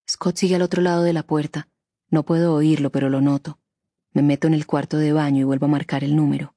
Scott 0.08 0.36
sigue 0.36 0.56
al 0.56 0.62
otro 0.62 0.82
lado 0.82 1.02
de 1.02 1.12
la 1.12 1.22
puerta. 1.22 1.68
No 2.08 2.24
puedo 2.24 2.54
oírlo, 2.54 2.90
pero 2.90 3.08
lo 3.08 3.20
noto. 3.20 3.58
Me 4.12 4.22
meto 4.22 4.48
en 4.48 4.54
el 4.54 4.66
cuarto 4.66 4.96
de 4.96 5.12
baño 5.12 5.40
y 5.40 5.44
vuelvo 5.44 5.66
a 5.66 5.70
marcar 5.70 6.02
el 6.02 6.16
número. 6.16 6.54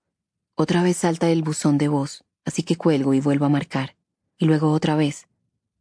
Otra 0.55 0.83
vez 0.83 0.97
salta 0.97 1.29
el 1.29 1.41
buzón 1.41 1.79
de 1.79 1.87
voz, 1.87 2.23
así 2.45 2.61
que 2.61 2.75
cuelgo 2.75 3.15
y 3.15 3.19
vuelvo 3.19 3.45
a 3.45 3.49
marcar. 3.49 3.95
Y 4.37 4.45
luego 4.45 4.71
otra 4.71 4.95
vez. 4.95 5.27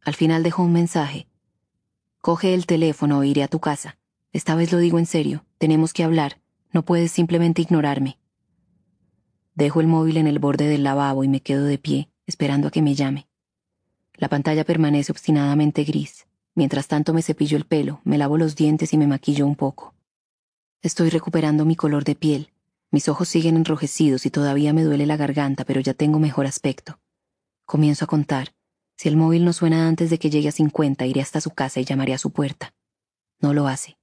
Al 0.01 0.15
final 0.15 0.41
dejo 0.41 0.63
un 0.63 0.73
mensaje. 0.73 1.27
Coge 2.21 2.53
el 2.53 2.65
teléfono 2.65 3.19
o 3.19 3.23
iré 3.23 3.43
a 3.43 3.47
tu 3.47 3.59
casa. 3.59 3.97
Esta 4.31 4.55
vez 4.55 4.71
lo 4.71 4.79
digo 4.79 4.97
en 4.97 5.05
serio. 5.05 5.45
Tenemos 5.59 5.93
que 5.93 6.03
hablar. 6.03 6.41
No 6.71 6.83
puedes 6.83 7.11
simplemente 7.11 7.61
ignorarme. 7.61 8.17
Dejo 9.53 9.79
el 9.79 9.87
móvil 9.87 10.17
en 10.17 10.25
el 10.25 10.39
borde 10.39 10.67
del 10.67 10.83
lavabo 10.83 11.23
y 11.23 11.27
me 11.27 11.41
quedo 11.41 11.65
de 11.65 11.77
pie, 11.77 12.09
esperando 12.25 12.69
a 12.69 12.71
que 12.71 12.81
me 12.81 12.95
llame. 12.95 13.27
La 14.15 14.27
pantalla 14.29 14.63
permanece 14.63 15.11
obstinadamente 15.11 15.83
gris. 15.83 16.25
Mientras 16.55 16.87
tanto 16.87 17.13
me 17.13 17.21
cepillo 17.21 17.57
el 17.57 17.65
pelo, 17.65 18.01
me 18.03 18.17
lavo 18.17 18.37
los 18.37 18.55
dientes 18.55 18.93
y 18.93 18.97
me 18.97 19.05
maquillo 19.05 19.45
un 19.45 19.55
poco. 19.55 19.93
Estoy 20.81 21.09
recuperando 21.09 21.65
mi 21.65 21.75
color 21.75 22.03
de 22.03 22.15
piel. 22.15 22.52
Mis 22.93 23.09
ojos 23.09 23.27
siguen 23.27 23.55
enrojecidos 23.55 24.27
y 24.27 24.29
todavía 24.29 24.71
me 24.71 24.83
duele 24.83 25.07
la 25.07 25.17
garganta, 25.17 25.65
pero 25.65 25.81
ya 25.81 25.95
tengo 25.95 26.19
mejor 26.19 26.45
aspecto. 26.45 26.99
Comienzo 27.65 28.05
a 28.05 28.07
contar. 28.07 28.53
Si 28.95 29.09
el 29.09 29.17
móvil 29.17 29.45
no 29.45 29.51
suena 29.51 29.87
antes 29.87 30.11
de 30.11 30.19
que 30.19 30.29
llegue 30.29 30.49
a 30.49 30.51
50, 30.51 31.03
iré 31.07 31.19
hasta 31.19 31.41
su 31.41 31.49
casa 31.49 31.79
y 31.79 31.85
llamaré 31.85 32.13
a 32.13 32.19
su 32.19 32.29
puerta. 32.29 32.75
No 33.39 33.55
lo 33.55 33.67
hace. 33.67 33.97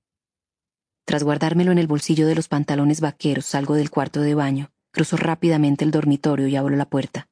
Tras 1.04 1.22
guardármelo 1.22 1.70
en 1.70 1.78
el 1.78 1.86
bolsillo 1.86 2.26
de 2.26 2.34
los 2.34 2.48
pantalones 2.48 3.00
vaqueros, 3.00 3.46
salgo 3.46 3.76
del 3.76 3.90
cuarto 3.90 4.22
de 4.22 4.34
baño, 4.34 4.72
cruzo 4.90 5.16
rápidamente 5.16 5.84
el 5.84 5.92
dormitorio 5.92 6.48
y 6.48 6.56
abro 6.56 6.74
la 6.74 6.90
puerta. 6.90 7.28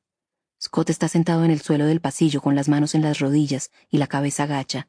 Scott 0.62 0.90
está 0.90 1.08
sentado 1.08 1.44
en 1.44 1.50
el 1.50 1.60
suelo 1.60 1.86
del 1.86 2.00
pasillo 2.00 2.40
con 2.40 2.54
las 2.54 2.68
manos 2.68 2.94
en 2.94 3.02
las 3.02 3.18
rodillas 3.18 3.72
y 3.90 3.98
la 3.98 4.06
cabeza 4.06 4.46
gacha. 4.46 4.86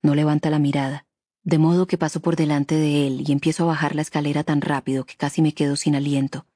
No 0.00 0.14
levanta 0.14 0.48
la 0.48 0.60
mirada, 0.60 1.07
de 1.44 1.58
modo 1.58 1.86
que 1.86 1.98
paso 1.98 2.20
por 2.20 2.36
delante 2.36 2.74
de 2.74 3.06
él 3.06 3.24
y 3.26 3.32
empiezo 3.32 3.64
a 3.64 3.68
bajar 3.68 3.94
la 3.94 4.02
escalera 4.02 4.44
tan 4.44 4.60
rápido 4.60 5.04
que 5.04 5.16
casi 5.16 5.42
me 5.42 5.54
quedo 5.54 5.76
sin 5.76 5.94
aliento. 5.94 6.46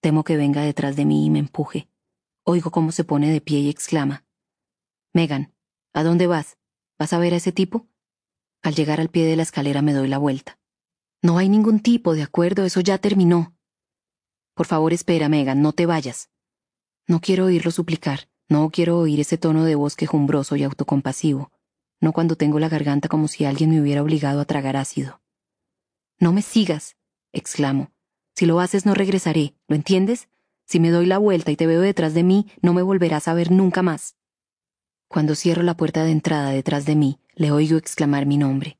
Temo 0.00 0.24
que 0.24 0.36
venga 0.36 0.62
detrás 0.62 0.96
de 0.96 1.04
mí 1.04 1.26
y 1.26 1.30
me 1.30 1.38
empuje. 1.38 1.88
Oigo 2.44 2.70
cómo 2.70 2.92
se 2.92 3.04
pone 3.04 3.30
de 3.30 3.40
pie 3.40 3.60
y 3.60 3.68
exclama. 3.68 4.24
Megan, 5.12 5.52
¿a 5.92 6.02
dónde 6.02 6.26
vas? 6.26 6.58
¿Vas 6.98 7.12
a 7.12 7.18
ver 7.18 7.34
a 7.34 7.36
ese 7.36 7.52
tipo? 7.52 7.88
Al 8.62 8.74
llegar 8.74 9.00
al 9.00 9.08
pie 9.08 9.26
de 9.26 9.36
la 9.36 9.42
escalera 9.42 9.82
me 9.82 9.92
doy 9.92 10.08
la 10.08 10.18
vuelta. 10.18 10.58
No 11.22 11.36
hay 11.38 11.48
ningún 11.48 11.80
tipo, 11.80 12.14
de 12.14 12.22
acuerdo, 12.22 12.64
eso 12.64 12.80
ya 12.80 12.98
terminó. 12.98 13.54
Por 14.54 14.66
favor, 14.66 14.92
espera, 14.92 15.28
Megan, 15.28 15.62
no 15.62 15.72
te 15.72 15.86
vayas. 15.86 16.30
No 17.06 17.20
quiero 17.20 17.46
oírlo 17.46 17.70
suplicar, 17.70 18.28
no 18.48 18.70
quiero 18.70 18.98
oír 18.98 19.20
ese 19.20 19.38
tono 19.38 19.64
de 19.64 19.74
voz 19.74 19.96
quejumbroso 19.96 20.56
y 20.56 20.62
autocompasivo, 20.62 21.50
no 22.00 22.12
cuando 22.12 22.36
tengo 22.36 22.58
la 22.58 22.68
garganta 22.68 23.08
como 23.08 23.28
si 23.28 23.44
alguien 23.44 23.70
me 23.70 23.80
hubiera 23.80 24.02
obligado 24.02 24.40
a 24.40 24.44
tragar 24.44 24.76
ácido. 24.76 25.20
No 26.18 26.32
me 26.32 26.42
sigas, 26.42 26.96
exclamo. 27.32 27.92
Si 28.34 28.46
lo 28.46 28.60
haces 28.60 28.86
no 28.86 28.94
regresaré, 28.94 29.54
¿lo 29.68 29.76
entiendes? 29.76 30.28
Si 30.64 30.80
me 30.80 30.90
doy 30.90 31.06
la 31.06 31.18
vuelta 31.18 31.50
y 31.50 31.56
te 31.56 31.66
veo 31.66 31.80
detrás 31.80 32.14
de 32.14 32.22
mí, 32.22 32.46
no 32.62 32.72
me 32.72 32.82
volverás 32.82 33.28
a 33.28 33.34
ver 33.34 33.50
nunca 33.50 33.82
más. 33.82 34.16
Cuando 35.08 35.34
cierro 35.34 35.62
la 35.62 35.76
puerta 35.76 36.04
de 36.04 36.12
entrada 36.12 36.50
detrás 36.50 36.86
de 36.86 36.94
mí, 36.94 37.18
le 37.34 37.50
oigo 37.50 37.76
exclamar 37.76 38.26
mi 38.26 38.36
nombre. 38.36 38.78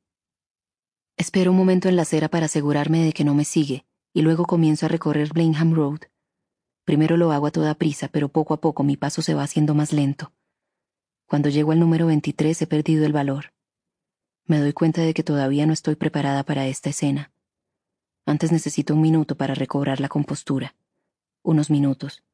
Espero 1.17 1.51
un 1.51 1.57
momento 1.57 1.89
en 1.89 1.97
la 1.97 2.03
acera 2.03 2.29
para 2.29 2.47
asegurarme 2.47 3.05
de 3.05 3.13
que 3.13 3.25
no 3.25 3.35
me 3.35 3.45
sigue, 3.45 3.85
y 4.15 4.23
luego 4.23 4.47
comienzo 4.47 4.87
a 4.87 4.89
recorrer 4.89 5.33
Blenheim 5.33 5.75
Road. 5.75 6.01
Primero 6.85 7.17
lo 7.17 7.33
hago 7.33 7.47
a 7.47 7.51
toda 7.51 7.75
prisa, 7.75 8.09
pero 8.09 8.29
poco 8.29 8.55
a 8.55 8.61
poco 8.61 8.85
mi 8.85 8.97
paso 8.97 9.21
se 9.21 9.35
va 9.35 9.43
haciendo 9.43 9.75
más 9.75 9.93
lento. 9.93 10.33
Cuando 11.31 11.49
llego 11.49 11.71
al 11.71 11.79
número 11.79 12.07
23 12.07 12.61
he 12.61 12.67
perdido 12.67 13.07
el 13.07 13.13
valor. 13.13 13.53
Me 14.47 14.59
doy 14.59 14.73
cuenta 14.73 15.03
de 15.03 15.15
que 15.15 15.23
todavía 15.23 15.65
no 15.65 15.73
estoy 15.73 15.95
preparada 15.95 16.43
para 16.43 16.67
esta 16.67 16.91
escena. 16.91 17.31
Antes 18.27 18.51
necesito 18.51 18.95
un 18.95 19.01
minuto 19.01 19.37
para 19.37 19.55
recobrar 19.55 20.01
la 20.01 20.09
compostura. 20.09 20.75
Unos 21.45 21.71
minutos. 21.71 22.25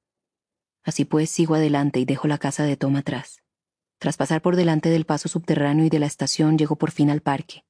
Así 0.83 1.05
pues 1.05 1.29
sigo 1.29 1.57
adelante 1.57 2.01
y 2.01 2.07
dejo 2.07 2.27
la 2.27 2.39
casa 2.39 2.65
de 2.65 2.79
Tom 2.79 2.97
atrás. 2.97 3.43
Tras 3.99 4.17
pasar 4.17 4.41
por 4.41 4.57
delante 4.57 4.89
del 4.89 5.05
paso 5.05 5.29
subterráneo 5.29 5.85
y 5.85 5.91
de 5.91 5.99
la 5.99 6.07
estación, 6.07 6.57
llego 6.57 6.77
por 6.77 6.91
fin 6.91 7.11
al 7.11 7.21
parque. 7.21 7.67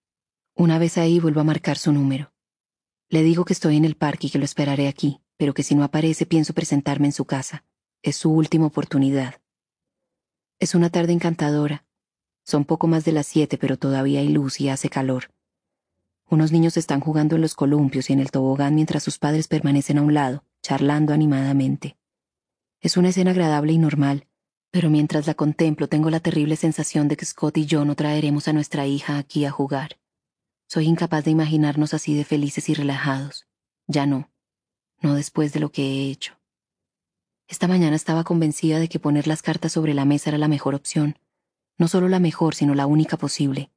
Una 0.55 0.78
vez 0.78 0.97
ahí 0.97 1.19
vuelvo 1.19 1.41
a 1.41 1.44
marcar 1.44 1.76
su 1.76 1.91
número. 1.91 2.33
Le 3.09 3.25
digo 3.25 3.44
que 3.44 3.53
estoy 3.53 3.76
en 3.76 3.85
el 3.85 3.97
parque 3.97 4.28
y 4.28 4.31
que 4.31 4.39
lo 4.39 4.44
esperaré 4.44 4.87
aquí, 4.87 5.21
pero 5.37 5.55
que 5.55 5.65
si 5.65 5.75
no 5.75 5.83
aparece 5.83 6.25
pienso 6.25 6.55
presentarme 6.55 7.09
en 7.09 7.12
su 7.12 7.25
casa. 7.25 7.65
Es 8.01 8.15
su 8.15 8.31
última 8.31 8.67
oportunidad. 8.67 9.41
Es 10.58 10.74
una 10.74 10.89
tarde 10.89 11.12
encantadora. 11.12 11.85
Son 12.42 12.65
poco 12.65 12.87
más 12.87 13.05
de 13.05 13.12
las 13.12 13.26
siete, 13.26 13.58
pero 13.58 13.76
todavía 13.76 14.21
hay 14.21 14.28
luz 14.28 14.60
y 14.60 14.71
hace 14.71 14.89
calor. 14.89 15.31
Unos 16.31 16.51
niños 16.51 16.76
están 16.76 17.01
jugando 17.01 17.37
en 17.37 17.42
los 17.42 17.55
columpios 17.55 18.08
y 18.08 18.15
en 18.15 18.21
el 18.21 18.31
tobogán 18.31 18.74
mientras 18.74 19.03
sus 19.03 19.19
padres 19.19 19.49
permanecen 19.49 19.99
a 19.99 20.03
un 20.03 20.15
lado, 20.15 20.44
charlando 20.62 21.12
animadamente. 21.12 21.99
Es 22.81 22.97
una 22.97 23.10
escena 23.10 23.33
agradable 23.33 23.72
y 23.72 23.78
normal, 23.78 24.26
pero 24.71 24.89
mientras 24.90 25.26
la 25.26 25.35
contemplo 25.35 25.89
tengo 25.89 26.08
la 26.08 26.21
terrible 26.21 26.56
sensación 26.56 27.06
de 27.08 27.17
que 27.17 27.26
Scott 27.26 27.58
y 27.58 27.67
yo 27.67 27.85
no 27.85 27.94
traeremos 27.94 28.49
a 28.49 28.53
nuestra 28.53 28.87
hija 28.87 29.19
aquí 29.19 29.44
a 29.44 29.51
jugar. 29.51 29.99
Soy 30.69 30.87
incapaz 30.87 31.24
de 31.24 31.31
imaginarnos 31.33 31.94
así 31.94 32.17
de 32.17 32.24
felices 32.24 32.69
y 32.69 32.74
relajados. 32.74 33.47
Ya 33.87 34.06
no. 34.06 34.31
No 35.01 35.15
después 35.15 35.53
de 35.53 35.60
lo 35.60 35.71
que 35.71 35.83
he 35.83 36.10
hecho. 36.10 36.35
Esta 37.48 37.68
mañana 37.68 37.94
estaba 37.94 38.24
convencida 38.24 38.80
de 38.80 38.88
que 38.88 38.98
poner 38.98 39.28
las 39.28 39.40
cartas 39.40 39.72
sobre 39.72 39.94
la 39.94 40.04
mesa 40.04 40.30
era 40.30 40.38
la 40.38 40.48
mejor 40.48 40.74
opción. 40.74 41.18
No 41.78 41.86
solo 41.86 42.08
la 42.08 42.18
mejor, 42.18 42.54
sino 42.54 42.74
la 42.74 42.86
única 42.86 43.16
posible. 43.16 43.70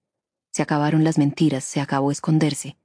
Se 0.51 0.63
acabaron 0.63 1.03
las 1.03 1.19
mentiras, 1.19 1.63
se 1.65 1.79
acabó 1.79 2.11
esconderse. 2.11 2.77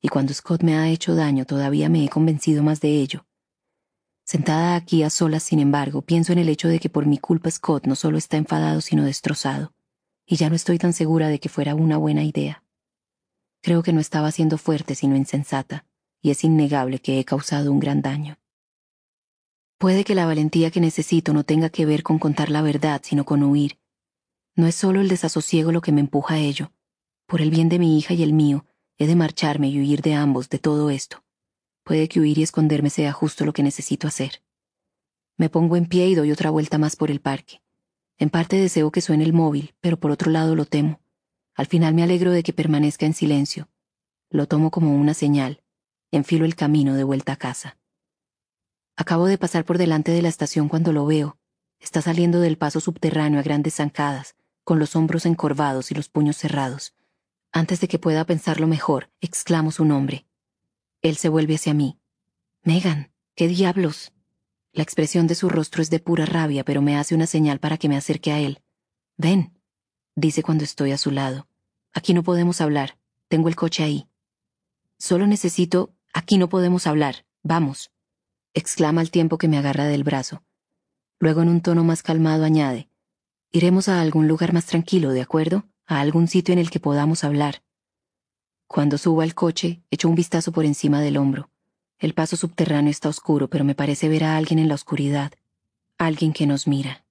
Y 0.00 0.08
cuando 0.08 0.32
Scott 0.32 0.62
me 0.62 0.76
ha 0.76 0.88
hecho 0.88 1.14
daño, 1.14 1.44
todavía 1.44 1.88
me 1.88 2.04
he 2.04 2.08
convencido 2.08 2.62
más 2.62 2.80
de 2.80 3.00
ello. 3.00 3.26
Sentada 4.24 4.76
aquí 4.76 5.02
a 5.02 5.10
solas, 5.10 5.42
sin 5.42 5.60
embargo, 5.60 6.00
pienso 6.00 6.32
en 6.32 6.38
el 6.38 6.48
hecho 6.48 6.68
de 6.68 6.80
que 6.80 6.88
por 6.88 7.06
mi 7.06 7.18
culpa 7.18 7.50
Scott 7.50 7.86
no 7.86 7.94
solo 7.94 8.16
está 8.16 8.38
enfadado, 8.38 8.80
sino 8.80 9.04
destrozado. 9.04 9.74
Y 10.24 10.36
ya 10.36 10.48
no 10.48 10.56
estoy 10.56 10.78
tan 10.78 10.94
segura 10.94 11.28
de 11.28 11.40
que 11.40 11.50
fuera 11.50 11.74
una 11.74 11.98
buena 11.98 12.24
idea. 12.24 12.64
Creo 13.60 13.82
que 13.82 13.92
no 13.92 14.00
estaba 14.00 14.30
siendo 14.30 14.56
fuerte 14.58 14.94
sino 14.94 15.14
insensata, 15.14 15.84
y 16.22 16.30
es 16.30 16.42
innegable 16.42 17.00
que 17.00 17.20
he 17.20 17.24
causado 17.24 17.70
un 17.70 17.80
gran 17.80 18.00
daño. 18.00 18.38
Puede 19.82 20.04
que 20.04 20.14
la 20.14 20.26
valentía 20.26 20.70
que 20.70 20.78
necesito 20.80 21.32
no 21.32 21.42
tenga 21.42 21.68
que 21.68 21.84
ver 21.84 22.04
con 22.04 22.20
contar 22.20 22.52
la 22.52 22.62
verdad, 22.62 23.00
sino 23.02 23.24
con 23.24 23.42
huir. 23.42 23.80
No 24.54 24.68
es 24.68 24.76
solo 24.76 25.00
el 25.00 25.08
desasosiego 25.08 25.72
lo 25.72 25.80
que 25.80 25.90
me 25.90 26.00
empuja 26.00 26.34
a 26.34 26.38
ello. 26.38 26.70
Por 27.26 27.42
el 27.42 27.50
bien 27.50 27.68
de 27.68 27.80
mi 27.80 27.98
hija 27.98 28.14
y 28.14 28.22
el 28.22 28.32
mío, 28.32 28.64
he 28.96 29.08
de 29.08 29.16
marcharme 29.16 29.70
y 29.70 29.80
huir 29.80 30.00
de 30.00 30.14
ambos, 30.14 30.48
de 30.50 30.60
todo 30.60 30.88
esto. 30.88 31.24
Puede 31.82 32.08
que 32.08 32.20
huir 32.20 32.38
y 32.38 32.44
esconderme 32.44 32.90
sea 32.90 33.10
justo 33.12 33.44
lo 33.44 33.52
que 33.52 33.64
necesito 33.64 34.06
hacer. 34.06 34.44
Me 35.36 35.48
pongo 35.48 35.74
en 35.74 35.86
pie 35.86 36.06
y 36.06 36.14
doy 36.14 36.30
otra 36.30 36.50
vuelta 36.50 36.78
más 36.78 36.94
por 36.94 37.10
el 37.10 37.20
parque. 37.20 37.60
En 38.18 38.30
parte 38.30 38.54
deseo 38.54 38.92
que 38.92 39.00
suene 39.00 39.24
el 39.24 39.32
móvil, 39.32 39.74
pero 39.80 39.98
por 39.98 40.12
otro 40.12 40.30
lado 40.30 40.54
lo 40.54 40.64
temo. 40.64 41.00
Al 41.56 41.66
final 41.66 41.92
me 41.92 42.04
alegro 42.04 42.30
de 42.30 42.44
que 42.44 42.52
permanezca 42.52 43.04
en 43.04 43.14
silencio. 43.14 43.68
Lo 44.30 44.46
tomo 44.46 44.70
como 44.70 44.94
una 44.94 45.12
señal. 45.12 45.64
Enfilo 46.12 46.44
el 46.44 46.54
camino 46.54 46.94
de 46.94 47.02
vuelta 47.02 47.32
a 47.32 47.36
casa. 47.36 47.81
Acabo 48.96 49.26
de 49.26 49.38
pasar 49.38 49.64
por 49.64 49.78
delante 49.78 50.12
de 50.12 50.22
la 50.22 50.28
estación 50.28 50.68
cuando 50.68 50.92
lo 50.92 51.06
veo. 51.06 51.38
Está 51.80 52.02
saliendo 52.02 52.40
del 52.40 52.58
paso 52.58 52.80
subterráneo 52.80 53.40
a 53.40 53.42
grandes 53.42 53.76
zancadas, 53.76 54.36
con 54.64 54.78
los 54.78 54.94
hombros 54.94 55.26
encorvados 55.26 55.90
y 55.90 55.94
los 55.94 56.08
puños 56.08 56.36
cerrados. 56.36 56.94
Antes 57.52 57.80
de 57.80 57.88
que 57.88 57.98
pueda 57.98 58.24
pensarlo 58.24 58.66
mejor, 58.66 59.10
exclamo 59.20 59.72
su 59.72 59.84
nombre. 59.84 60.26
Él 61.00 61.16
se 61.16 61.28
vuelve 61.28 61.56
hacia 61.56 61.74
mí. 61.74 61.98
Megan, 62.62 63.12
¿qué 63.34 63.48
diablos? 63.48 64.12
La 64.72 64.82
expresión 64.82 65.26
de 65.26 65.34
su 65.34 65.48
rostro 65.48 65.82
es 65.82 65.90
de 65.90 65.98
pura 65.98 66.24
rabia, 66.24 66.64
pero 66.64 66.80
me 66.80 66.96
hace 66.96 67.14
una 67.14 67.26
señal 67.26 67.58
para 67.58 67.76
que 67.76 67.88
me 67.88 67.96
acerque 67.96 68.32
a 68.32 68.38
él. 68.38 68.62
Ven 69.16 69.52
dice 70.14 70.42
cuando 70.42 70.64
estoy 70.64 70.92
a 70.92 70.98
su 70.98 71.10
lado. 71.10 71.48
Aquí 71.92 72.14
no 72.14 72.22
podemos 72.22 72.60
hablar. 72.60 72.98
Tengo 73.28 73.48
el 73.48 73.56
coche 73.56 73.82
ahí. 73.82 74.08
Solo 74.98 75.26
necesito... 75.26 75.94
Aquí 76.14 76.36
no 76.36 76.50
podemos 76.50 76.86
hablar. 76.86 77.24
Vamos. 77.42 77.90
Exclama 78.54 79.00
al 79.00 79.10
tiempo 79.10 79.38
que 79.38 79.48
me 79.48 79.58
agarra 79.58 79.84
del 79.84 80.04
brazo. 80.04 80.42
Luego 81.18 81.42
en 81.42 81.48
un 81.48 81.60
tono 81.60 81.84
más 81.84 82.02
calmado 82.02 82.44
añade. 82.44 82.88
Iremos 83.50 83.88
a 83.88 84.00
algún 84.00 84.28
lugar 84.28 84.52
más 84.52 84.66
tranquilo, 84.66 85.10
¿de 85.10 85.22
acuerdo? 85.22 85.64
A 85.86 86.00
algún 86.00 86.28
sitio 86.28 86.52
en 86.52 86.58
el 86.58 86.70
que 86.70 86.80
podamos 86.80 87.24
hablar. 87.24 87.62
Cuando 88.66 88.98
subo 88.98 89.20
al 89.20 89.34
coche, 89.34 89.82
echo 89.90 90.08
un 90.08 90.14
vistazo 90.14 90.50
por 90.52 90.64
encima 90.64 91.00
del 91.00 91.18
hombro. 91.18 91.50
El 91.98 92.14
paso 92.14 92.36
subterráneo 92.36 92.90
está 92.90 93.08
oscuro, 93.08 93.48
pero 93.48 93.64
me 93.64 93.74
parece 93.74 94.08
ver 94.08 94.24
a 94.24 94.36
alguien 94.36 94.58
en 94.58 94.68
la 94.68 94.74
oscuridad. 94.74 95.32
Alguien 95.98 96.32
que 96.32 96.46
nos 96.46 96.66
mira. 96.66 97.04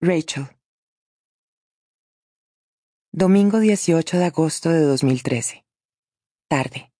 Rachel. 0.00 0.46
Domingo 3.12 3.60
18 3.60 4.18
de 4.18 4.24
agosto 4.24 4.70
de 4.70 4.80
2013. 4.80 5.64
Tarde. 6.48 6.92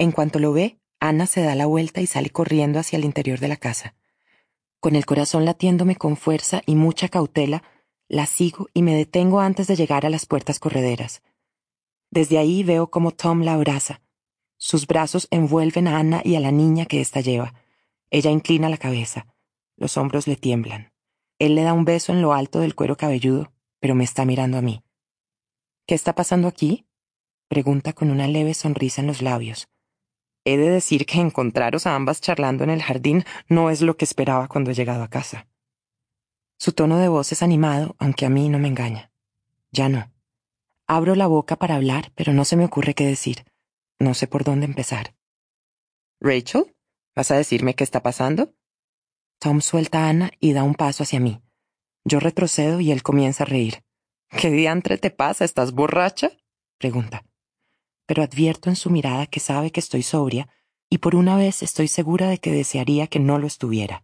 En 0.00 0.12
cuanto 0.12 0.38
lo 0.38 0.54
ve, 0.54 0.80
Ana 0.98 1.26
se 1.26 1.42
da 1.42 1.54
la 1.54 1.66
vuelta 1.66 2.00
y 2.00 2.06
sale 2.06 2.30
corriendo 2.30 2.78
hacia 2.78 2.96
el 2.96 3.04
interior 3.04 3.38
de 3.38 3.48
la 3.48 3.58
casa. 3.58 3.94
Con 4.80 4.96
el 4.96 5.04
corazón 5.04 5.44
latiéndome 5.44 5.94
con 5.94 6.16
fuerza 6.16 6.62
y 6.64 6.74
mucha 6.74 7.10
cautela, 7.10 7.62
la 8.08 8.24
sigo 8.24 8.68
y 8.72 8.80
me 8.80 8.94
detengo 8.94 9.40
antes 9.40 9.66
de 9.66 9.76
llegar 9.76 10.06
a 10.06 10.08
las 10.08 10.24
puertas 10.24 10.58
correderas. 10.58 11.20
Desde 12.10 12.38
ahí 12.38 12.62
veo 12.62 12.90
cómo 12.90 13.10
Tom 13.10 13.42
la 13.42 13.52
abraza. 13.52 14.00
Sus 14.56 14.86
brazos 14.86 15.28
envuelven 15.30 15.86
a 15.86 15.98
Anna 15.98 16.22
y 16.24 16.34
a 16.34 16.40
la 16.40 16.50
niña 16.50 16.86
que 16.86 17.02
ésta 17.02 17.20
lleva. 17.20 17.52
Ella 18.10 18.30
inclina 18.30 18.70
la 18.70 18.78
cabeza. 18.78 19.26
Los 19.76 19.98
hombros 19.98 20.26
le 20.26 20.36
tiemblan. 20.36 20.94
Él 21.38 21.54
le 21.54 21.62
da 21.62 21.74
un 21.74 21.84
beso 21.84 22.14
en 22.14 22.22
lo 22.22 22.32
alto 22.32 22.60
del 22.60 22.74
cuero 22.74 22.96
cabelludo, 22.96 23.52
pero 23.80 23.94
me 23.94 24.04
está 24.04 24.24
mirando 24.24 24.56
a 24.56 24.62
mí. 24.62 24.82
¿Qué 25.86 25.94
está 25.94 26.14
pasando 26.14 26.48
aquí? 26.48 26.86
pregunta 27.48 27.92
con 27.92 28.10
una 28.10 28.26
leve 28.28 28.54
sonrisa 28.54 29.02
en 29.02 29.06
los 29.06 29.20
labios. 29.20 29.68
He 30.44 30.56
de 30.56 30.70
decir 30.70 31.06
que 31.06 31.20
encontraros 31.20 31.86
a 31.86 31.94
ambas 31.94 32.20
charlando 32.20 32.64
en 32.64 32.70
el 32.70 32.82
jardín 32.82 33.24
no 33.48 33.70
es 33.70 33.82
lo 33.82 33.96
que 33.96 34.04
esperaba 34.04 34.48
cuando 34.48 34.70
he 34.70 34.74
llegado 34.74 35.02
a 35.02 35.08
casa. 35.08 35.46
Su 36.58 36.72
tono 36.72 36.98
de 36.98 37.08
voz 37.08 37.32
es 37.32 37.42
animado, 37.42 37.96
aunque 37.98 38.26
a 38.26 38.30
mí 38.30 38.48
no 38.48 38.58
me 38.58 38.68
engaña. 38.68 39.10
Ya 39.70 39.88
no. 39.88 40.10
Abro 40.86 41.14
la 41.14 41.26
boca 41.26 41.56
para 41.56 41.76
hablar, 41.76 42.12
pero 42.14 42.32
no 42.32 42.44
se 42.44 42.56
me 42.56 42.64
ocurre 42.64 42.94
qué 42.94 43.06
decir. 43.06 43.44
No 43.98 44.14
sé 44.14 44.26
por 44.26 44.44
dónde 44.44 44.66
empezar. 44.66 45.14
Rachel, 46.20 46.74
¿vas 47.14 47.30
a 47.30 47.36
decirme 47.36 47.74
qué 47.74 47.84
está 47.84 48.02
pasando? 48.02 48.54
Tom 49.38 49.60
suelta 49.60 50.04
a 50.04 50.08
Ana 50.08 50.32
y 50.38 50.52
da 50.52 50.64
un 50.64 50.74
paso 50.74 51.02
hacia 51.02 51.20
mí. 51.20 51.40
Yo 52.04 52.20
retrocedo 52.20 52.80
y 52.80 52.92
él 52.92 53.02
comienza 53.02 53.44
a 53.44 53.46
reír. 53.46 53.84
¿Qué 54.28 54.50
diantre 54.50 54.98
te 54.98 55.10
pasa? 55.10 55.44
¿Estás 55.44 55.72
borracha? 55.72 56.30
pregunta. 56.78 57.24
Pero 58.10 58.24
advierto 58.24 58.70
en 58.70 58.74
su 58.74 58.90
mirada 58.90 59.28
que 59.28 59.38
sabe 59.38 59.70
que 59.70 59.78
estoy 59.78 60.02
sobria 60.02 60.48
y 60.88 60.98
por 60.98 61.14
una 61.14 61.36
vez 61.36 61.62
estoy 61.62 61.86
segura 61.86 62.28
de 62.28 62.38
que 62.38 62.50
desearía 62.50 63.06
que 63.06 63.20
no 63.20 63.38
lo 63.38 63.46
estuviera. 63.46 64.02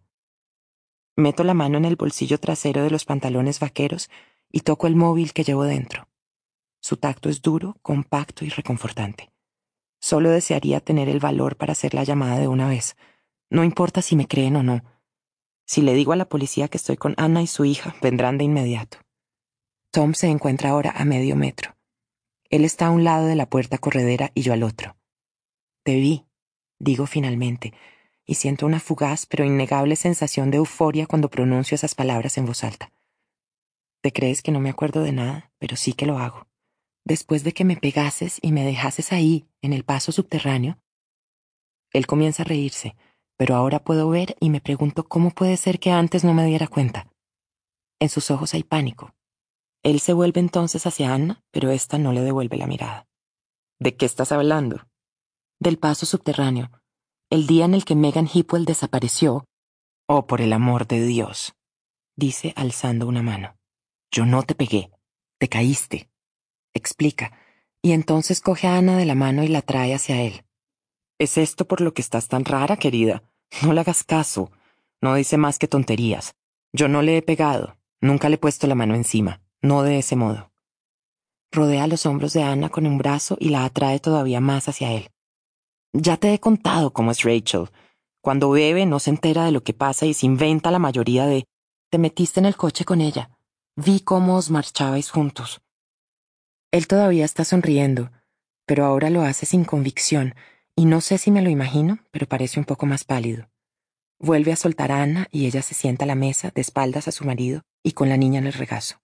Meto 1.17 1.43
la 1.43 1.53
mano 1.53 1.77
en 1.77 1.83
el 1.83 1.97
bolsillo 1.97 2.39
trasero 2.39 2.83
de 2.83 2.89
los 2.89 3.03
pantalones 3.03 3.59
vaqueros 3.59 4.09
y 4.49 4.61
toco 4.61 4.87
el 4.87 4.95
móvil 4.95 5.33
que 5.33 5.43
llevo 5.43 5.65
dentro. 5.65 6.07
Su 6.79 6.95
tacto 6.95 7.27
es 7.27 7.41
duro, 7.41 7.75
compacto 7.81 8.45
y 8.45 8.49
reconfortante. 8.49 9.29
Solo 9.99 10.29
desearía 10.29 10.79
tener 10.79 11.09
el 11.09 11.19
valor 11.19 11.57
para 11.57 11.73
hacer 11.73 11.93
la 11.93 12.05
llamada 12.05 12.39
de 12.39 12.47
una 12.47 12.69
vez. 12.69 12.95
No 13.49 13.65
importa 13.65 14.01
si 14.01 14.15
me 14.15 14.25
creen 14.25 14.55
o 14.55 14.63
no. 14.63 14.85
Si 15.65 15.81
le 15.81 15.93
digo 15.93 16.13
a 16.13 16.15
la 16.15 16.29
policía 16.29 16.69
que 16.69 16.77
estoy 16.77 16.95
con 16.95 17.13
Anna 17.17 17.41
y 17.41 17.47
su 17.47 17.65
hija, 17.65 17.93
vendrán 18.01 18.37
de 18.37 18.45
inmediato. 18.45 18.99
Tom 19.91 20.13
se 20.13 20.27
encuentra 20.27 20.69
ahora 20.69 20.93
a 20.95 21.03
medio 21.03 21.35
metro. 21.35 21.76
Él 22.49 22.65
está 22.65 22.87
a 22.87 22.91
un 22.91 23.03
lado 23.03 23.27
de 23.27 23.35
la 23.35 23.49
puerta 23.49 23.77
corredera 23.77 24.31
y 24.33 24.41
yo 24.41 24.53
al 24.53 24.63
otro. 24.63 24.95
Te 25.83 25.95
vi, 25.95 26.25
digo 26.79 27.05
finalmente, 27.05 27.73
y 28.25 28.35
siento 28.35 28.65
una 28.65 28.79
fugaz 28.79 29.25
pero 29.25 29.45
innegable 29.45 29.95
sensación 29.95 30.51
de 30.51 30.57
euforia 30.57 31.07
cuando 31.07 31.29
pronuncio 31.29 31.75
esas 31.75 31.95
palabras 31.95 32.37
en 32.37 32.45
voz 32.45 32.63
alta. 32.63 32.91
Te 34.01 34.11
crees 34.11 34.41
que 34.41 34.51
no 34.51 34.59
me 34.59 34.69
acuerdo 34.69 35.03
de 35.03 35.11
nada, 35.11 35.51
pero 35.59 35.75
sí 35.75 35.93
que 35.93 36.05
lo 36.05 36.17
hago 36.17 36.47
después 37.07 37.45
de 37.45 37.53
que 37.53 37.63
me 37.63 37.77
pegases 37.77 38.37
y 38.41 38.51
me 38.51 38.65
dejases 38.65 39.13
ahí, 39.13 39.47
en 39.61 39.71
el 39.71 39.85
paso 39.85 40.11
subterráneo? 40.11 40.77
Él 41.93 42.05
comienza 42.05 42.43
a 42.43 42.45
reírse, 42.45 42.97
pero 43.37 43.55
ahora 43.55 43.83
puedo 43.83 44.09
ver 44.09 44.35
y 44.41 44.49
me 44.49 44.59
pregunto 44.59 45.07
cómo 45.07 45.31
puede 45.31 45.55
ser 45.55 45.79
que 45.79 45.89
antes 45.89 46.25
no 46.25 46.33
me 46.33 46.45
diera 46.45 46.67
cuenta. 46.67 47.07
En 47.99 48.09
sus 48.09 48.29
ojos 48.29 48.53
hay 48.53 48.63
pánico. 48.63 49.15
Él 49.87 50.01
se 50.01 50.11
vuelve 50.11 50.41
entonces 50.41 50.85
hacia 50.85 51.13
Anna, 51.13 51.41
pero 51.51 51.71
ésta 51.71 51.97
no 51.97 52.11
le 52.11 52.21
devuelve 52.21 52.57
la 52.57 52.67
mirada. 52.67 53.07
¿De 53.79 53.95
qué 53.95 54.05
estás 54.05 54.33
hablando? 54.33 54.87
Del 55.59 55.77
paso 55.77 56.05
subterráneo. 56.05 56.69
El 57.29 57.47
día 57.47 57.63
en 57.63 57.73
el 57.73 57.85
que 57.85 57.95
Megan 57.95 58.27
Hipwell 58.31 58.65
desapareció. 58.65 59.45
Oh, 60.05 60.27
por 60.27 60.41
el 60.41 60.51
amor 60.51 60.87
de 60.87 61.05
Dios, 61.05 61.53
dice 62.17 62.53
alzando 62.57 63.07
una 63.07 63.23
mano. 63.23 63.55
Yo 64.11 64.25
no 64.25 64.43
te 64.43 64.55
pegué. 64.55 64.91
Te 65.39 65.47
caíste 65.47 66.09
explica, 66.77 67.33
y 67.81 67.91
entonces 67.91 68.41
coge 68.41 68.67
a 68.67 68.77
Ana 68.77 68.97
de 68.97 69.05
la 69.05 69.15
mano 69.15 69.43
y 69.43 69.47
la 69.47 69.61
trae 69.61 69.93
hacia 69.93 70.21
él. 70.21 70.45
¿Es 71.19 71.37
esto 71.37 71.65
por 71.65 71.81
lo 71.81 71.93
que 71.93 72.01
estás 72.01 72.27
tan 72.27 72.45
rara, 72.45 72.77
querida? 72.77 73.23
No 73.63 73.73
le 73.73 73.81
hagas 73.81 74.03
caso. 74.03 74.51
No 75.01 75.15
dice 75.15 75.37
más 75.37 75.57
que 75.57 75.67
tonterías. 75.67 76.35
Yo 76.73 76.87
no 76.87 77.01
le 77.01 77.17
he 77.17 77.21
pegado. 77.21 77.77
Nunca 78.01 78.29
le 78.29 78.35
he 78.35 78.37
puesto 78.37 78.67
la 78.67 78.75
mano 78.75 78.93
encima. 78.93 79.41
No 79.67 79.83
de 79.83 79.97
ese 79.97 80.15
modo. 80.15 80.49
Rodea 81.51 81.87
los 81.87 82.05
hombros 82.05 82.31
de 82.31 82.41
Ana 82.41 82.69
con 82.69 82.87
un 82.87 82.97
brazo 82.97 83.35
y 83.37 83.49
la 83.49 83.65
atrae 83.65 83.99
todavía 83.99 84.39
más 84.39 84.69
hacia 84.69 84.93
él. 84.93 85.09
Ya 85.91 86.15
te 86.15 86.33
he 86.33 86.39
contado 86.39 86.93
cómo 86.93 87.11
es 87.11 87.23
Rachel. 87.23 87.69
Cuando 88.21 88.49
bebe 88.49 88.85
no 88.85 88.99
se 88.99 89.09
entera 89.09 89.43
de 89.43 89.51
lo 89.51 89.63
que 89.65 89.73
pasa 89.73 90.05
y 90.05 90.13
se 90.13 90.25
inventa 90.25 90.71
la 90.71 90.79
mayoría 90.79 91.25
de... 91.25 91.43
Te 91.91 91.97
metiste 91.97 92.39
en 92.39 92.45
el 92.45 92.55
coche 92.55 92.85
con 92.85 93.01
ella. 93.01 93.37
Vi 93.75 93.99
cómo 93.99 94.37
os 94.37 94.49
marchabais 94.49 95.11
juntos. 95.11 95.59
Él 96.71 96.87
todavía 96.87 97.25
está 97.25 97.43
sonriendo, 97.43 98.09
pero 98.65 98.85
ahora 98.85 99.09
lo 99.09 99.23
hace 99.23 99.45
sin 99.45 99.65
convicción, 99.65 100.33
y 100.77 100.85
no 100.85 101.01
sé 101.01 101.17
si 101.17 101.29
me 101.29 101.41
lo 101.41 101.49
imagino, 101.49 101.99
pero 102.11 102.25
parece 102.25 102.57
un 102.57 102.65
poco 102.65 102.85
más 102.85 103.03
pálido. 103.03 103.49
Vuelve 104.17 104.53
a 104.53 104.55
soltar 104.55 104.93
a 104.93 105.01
Ana 105.01 105.27
y 105.29 105.45
ella 105.45 105.61
se 105.61 105.73
sienta 105.73 106.05
a 106.05 106.07
la 106.07 106.15
mesa, 106.15 106.51
de 106.55 106.61
espaldas 106.61 107.09
a 107.09 107.11
su 107.11 107.25
marido 107.25 107.63
y 107.83 107.91
con 107.91 108.07
la 108.07 108.15
niña 108.15 108.39
en 108.39 108.47
el 108.47 108.53
regazo. 108.53 109.01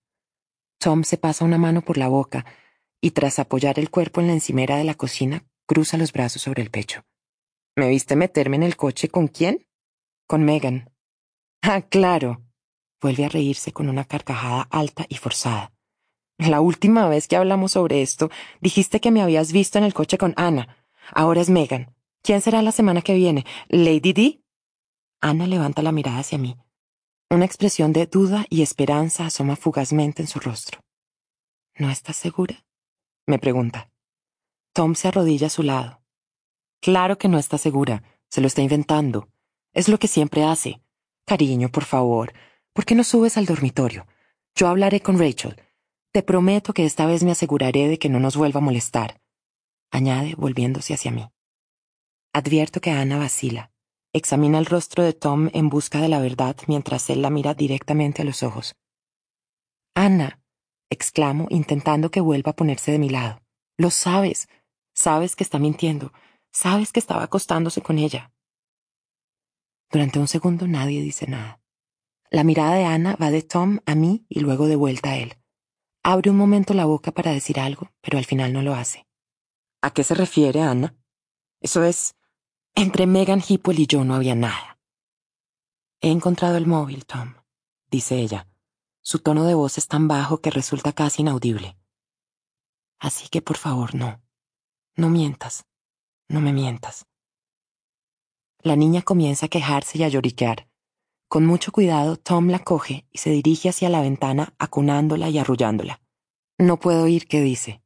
Tom 0.84 1.06
se 1.06 1.18
pasa 1.18 1.46
una 1.46 1.58
mano 1.58 1.82
por 1.82 1.98
la 1.98 2.10
boca 2.10 2.46
y 3.00 3.12
tras 3.12 3.40
apoyar 3.40 3.80
el 3.80 3.90
cuerpo 3.90 4.20
en 4.20 4.28
la 4.28 4.34
encimera 4.34 4.76
de 4.76 4.84
la 4.84 4.96
cocina, 4.96 5.46
cruza 5.66 5.98
los 5.98 6.12
brazos 6.12 6.42
sobre 6.42 6.62
el 6.62 6.72
pecho. 6.72 7.06
¿Me 7.78 7.88
viste 7.88 8.18
meterme 8.18 8.58
en 8.58 8.64
el 8.64 8.76
coche 8.76 9.08
con 9.08 9.30
quién? 9.30 9.66
Con 10.28 10.44
Megan. 10.44 10.92
Ah, 11.62 11.84
claro. 11.84 12.42
Vuelve 13.02 13.24
a 13.24 13.30
reírse 13.30 13.72
con 13.72 13.88
una 13.88 14.04
carcajada 14.04 14.68
alta 14.70 15.06
y 15.08 15.16
forzada. 15.16 15.72
La 16.38 16.60
última 16.60 17.08
vez 17.08 17.30
que 17.30 17.38
hablamos 17.38 17.72
sobre 17.72 18.02
esto, 18.02 18.30
dijiste 18.60 19.00
que 19.00 19.12
me 19.12 19.22
habías 19.22 19.54
visto 19.54 19.78
en 19.78 19.86
el 19.86 19.94
coche 19.94 20.18
con 20.18 20.34
Ana. 20.36 20.86
Ahora 21.14 21.40
es 21.40 21.50
Megan. 21.50 21.96
¿Quién 22.24 22.42
será 22.42 22.62
la 22.62 22.74
semana 22.74 23.02
que 23.02 23.14
viene? 23.14 23.46
¿Lady 23.70 24.12
D? 24.12 24.44
Ana 25.22 25.48
levanta 25.48 25.82
la 25.82 25.94
mirada 25.94 26.20
hacia 26.20 26.38
mí. 26.38 26.58
Una 27.34 27.46
expresión 27.46 27.94
de 27.94 28.06
duda 28.06 28.46
y 28.48 28.62
esperanza 28.62 29.26
asoma 29.26 29.56
fugazmente 29.56 30.22
en 30.22 30.28
su 30.28 30.40
rostro. 30.40 30.82
¿No 31.80 31.90
estás 31.90 32.16
segura? 32.16 32.64
me 33.26 33.40
pregunta. 33.40 33.90
Tom 34.72 34.94
se 34.94 35.08
arrodilla 35.08 35.48
a 35.48 35.50
su 35.50 35.64
lado. 35.64 36.04
Claro 36.80 37.18
que 37.18 37.30
no 37.30 37.40
está 37.40 37.58
segura. 37.58 38.04
Se 38.30 38.40
lo 38.40 38.46
está 38.46 38.62
inventando. 38.62 39.30
Es 39.74 39.90
lo 39.90 39.98
que 39.98 40.08
siempre 40.08 40.44
hace. 40.44 40.80
Cariño, 41.26 41.70
por 41.70 41.86
favor, 41.86 42.34
¿por 42.72 42.86
qué 42.86 42.94
no 42.94 43.04
subes 43.04 43.36
al 43.36 43.48
dormitorio? 43.48 44.06
Yo 44.54 44.68
hablaré 44.68 45.02
con 45.02 45.18
Rachel. 45.18 45.60
Te 46.12 46.22
prometo 46.22 46.72
que 46.72 46.86
esta 46.86 47.08
vez 47.08 47.24
me 47.24 47.32
aseguraré 47.32 47.88
de 47.88 47.98
que 47.98 48.10
no 48.10 48.20
nos 48.20 48.38
vuelva 48.38 48.60
a 48.60 48.64
molestar, 48.64 49.20
añade 49.90 50.36
volviéndose 50.36 50.94
hacia 50.94 51.10
mí. 51.10 51.28
Advierto 52.32 52.80
que 52.80 52.92
Ana 52.92 53.18
vacila. 53.18 53.73
Examina 54.14 54.60
el 54.60 54.68
rostro 54.68 55.04
de 55.04 55.14
Tom 55.14 55.50
en 55.54 55.70
busca 55.70 56.00
de 56.00 56.08
la 56.08 56.20
verdad 56.20 56.56
mientras 56.68 57.10
él 57.10 57.24
la 57.24 57.32
mira 57.32 57.56
directamente 57.56 58.22
a 58.22 58.26
los 58.26 58.44
ojos. 58.44 58.76
Ana, 59.96 60.40
exclamo, 60.92 61.48
intentando 61.50 62.12
que 62.12 62.22
vuelva 62.22 62.52
a 62.52 62.56
ponerse 62.56 62.92
de 62.92 63.00
mi 63.00 63.10
lado. 63.10 63.42
Lo 63.76 63.90
sabes. 63.90 64.48
Sabes 64.94 65.36
que 65.36 65.44
está 65.44 65.58
mintiendo. 65.58 66.14
Sabes 66.52 66.92
que 66.92 67.00
estaba 67.00 67.24
acostándose 67.24 67.82
con 67.82 67.98
ella. 67.98 68.32
Durante 69.92 70.20
un 70.20 70.28
segundo 70.28 70.68
nadie 70.68 71.02
dice 71.02 71.28
nada. 71.28 71.60
La 72.30 72.44
mirada 72.44 72.76
de 72.76 72.86
Ana 72.86 73.16
va 73.20 73.32
de 73.32 73.42
Tom 73.42 73.80
a 73.86 73.96
mí 73.96 74.26
y 74.30 74.40
luego 74.40 74.68
de 74.68 74.76
vuelta 74.76 75.12
a 75.12 75.18
él. 75.18 75.36
Abre 76.04 76.30
un 76.30 76.38
momento 76.38 76.74
la 76.74 76.86
boca 76.86 77.12
para 77.12 77.32
decir 77.32 77.60
algo, 77.60 77.92
pero 78.02 78.18
al 78.18 78.26
final 78.26 78.54
no 78.54 78.62
lo 78.62 78.76
hace. 78.76 79.08
¿A 79.82 79.92
qué 79.92 80.04
se 80.04 80.14
refiere, 80.16 80.62
Ana? 80.62 80.96
Eso 81.62 81.84
es... 81.84 82.16
Entre 82.76 83.06
Megan 83.06 83.40
Hipwell 83.48 83.80
y 83.80 83.86
yo 83.86 84.04
no 84.04 84.16
había 84.16 84.34
nada. 84.34 84.80
He 86.02 86.10
encontrado 86.10 86.58
el 86.58 86.66
móvil, 86.66 87.06
Tom, 87.06 87.36
dice 87.92 88.18
ella. 88.18 88.48
Su 89.02 89.20
tono 89.20 89.46
de 89.46 89.54
voz 89.54 89.78
es 89.78 89.88
tan 89.88 90.08
bajo 90.08 90.42
que 90.42 90.50
resulta 90.50 90.92
casi 90.92 91.22
inaudible. 91.22 91.78
Así 93.00 93.28
que 93.30 93.44
por 93.44 93.58
favor, 93.58 93.94
no. 93.94 94.24
No 94.96 95.10
mientas. 95.10 95.66
No 96.28 96.42
me 96.42 96.52
mientas. 96.52 97.06
La 98.60 98.76
niña 98.76 99.04
comienza 99.04 99.46
a 99.46 99.50
quejarse 99.50 100.00
y 100.00 100.04
a 100.04 100.08
lloriquear. 100.08 100.68
Con 101.28 101.46
mucho 101.46 101.72
cuidado, 101.72 102.18
Tom 102.18 102.48
la 102.48 102.60
coge 102.60 103.06
y 103.12 103.20
se 103.20 103.30
dirige 103.30 103.70
hacia 103.70 103.90
la 103.90 104.02
ventana, 104.02 104.56
acunándola 104.58 105.30
y 105.30 105.38
arrullándola. 105.38 106.02
No 106.58 106.80
puedo 106.80 107.04
oír 107.04 107.28
qué 107.28 107.42
dice. 107.42 107.83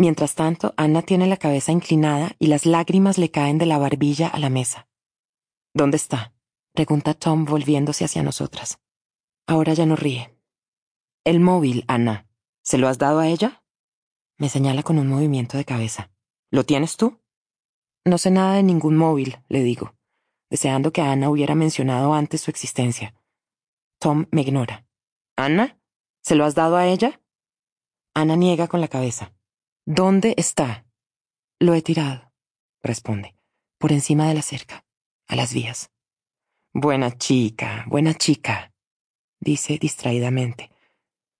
Mientras 0.00 0.34
tanto, 0.34 0.72
Anna 0.76 1.02
tiene 1.02 1.26
la 1.26 1.36
cabeza 1.36 1.72
inclinada 1.72 2.32
y 2.38 2.46
las 2.46 2.64
lágrimas 2.64 3.18
le 3.18 3.30
caen 3.30 3.58
de 3.58 3.66
la 3.66 3.76
barbilla 3.76 4.28
a 4.28 4.38
la 4.38 4.48
mesa. 4.48 4.88
¿Dónde 5.74 5.96
está? 5.96 6.32
pregunta 6.72 7.12
Tom 7.12 7.44
volviéndose 7.44 8.04
hacia 8.04 8.22
nosotras. 8.22 8.80
Ahora 9.46 9.74
ya 9.74 9.84
no 9.84 9.96
ríe. 9.96 10.34
El 11.24 11.40
móvil, 11.40 11.84
Anna. 11.86 12.26
¿Se 12.62 12.78
lo 12.78 12.88
has 12.88 12.98
dado 12.98 13.18
a 13.18 13.28
ella? 13.28 13.62
Me 14.38 14.48
señala 14.48 14.82
con 14.82 14.98
un 14.98 15.08
movimiento 15.08 15.58
de 15.58 15.66
cabeza. 15.66 16.10
¿Lo 16.50 16.64
tienes 16.64 16.96
tú? 16.96 17.20
No 18.06 18.16
sé 18.16 18.30
nada 18.30 18.54
de 18.54 18.62
ningún 18.62 18.96
móvil, 18.96 19.36
le 19.48 19.62
digo 19.62 19.92
deseando 20.50 20.92
que 20.92 21.00
Ana 21.00 21.30
hubiera 21.30 21.54
mencionado 21.54 22.12
antes 22.12 22.42
su 22.42 22.50
existencia. 22.50 23.14
Tom 23.98 24.26
me 24.32 24.42
ignora. 24.42 24.86
¿Ana? 25.36 25.80
¿Se 26.22 26.34
lo 26.34 26.44
has 26.44 26.54
dado 26.54 26.76
a 26.76 26.86
ella? 26.86 27.22
Ana 28.14 28.36
niega 28.36 28.66
con 28.66 28.80
la 28.80 28.88
cabeza. 28.88 29.32
¿Dónde 29.92 30.34
está? 30.36 30.86
Lo 31.58 31.74
he 31.74 31.82
tirado, 31.82 32.30
responde, 32.80 33.34
por 33.76 33.90
encima 33.90 34.28
de 34.28 34.34
la 34.34 34.42
cerca, 34.42 34.84
a 35.26 35.34
las 35.34 35.52
vías. 35.52 35.90
Buena 36.72 37.18
chica, 37.18 37.84
buena 37.88 38.14
chica, 38.14 38.72
dice 39.40 39.78
distraídamente. 39.78 40.70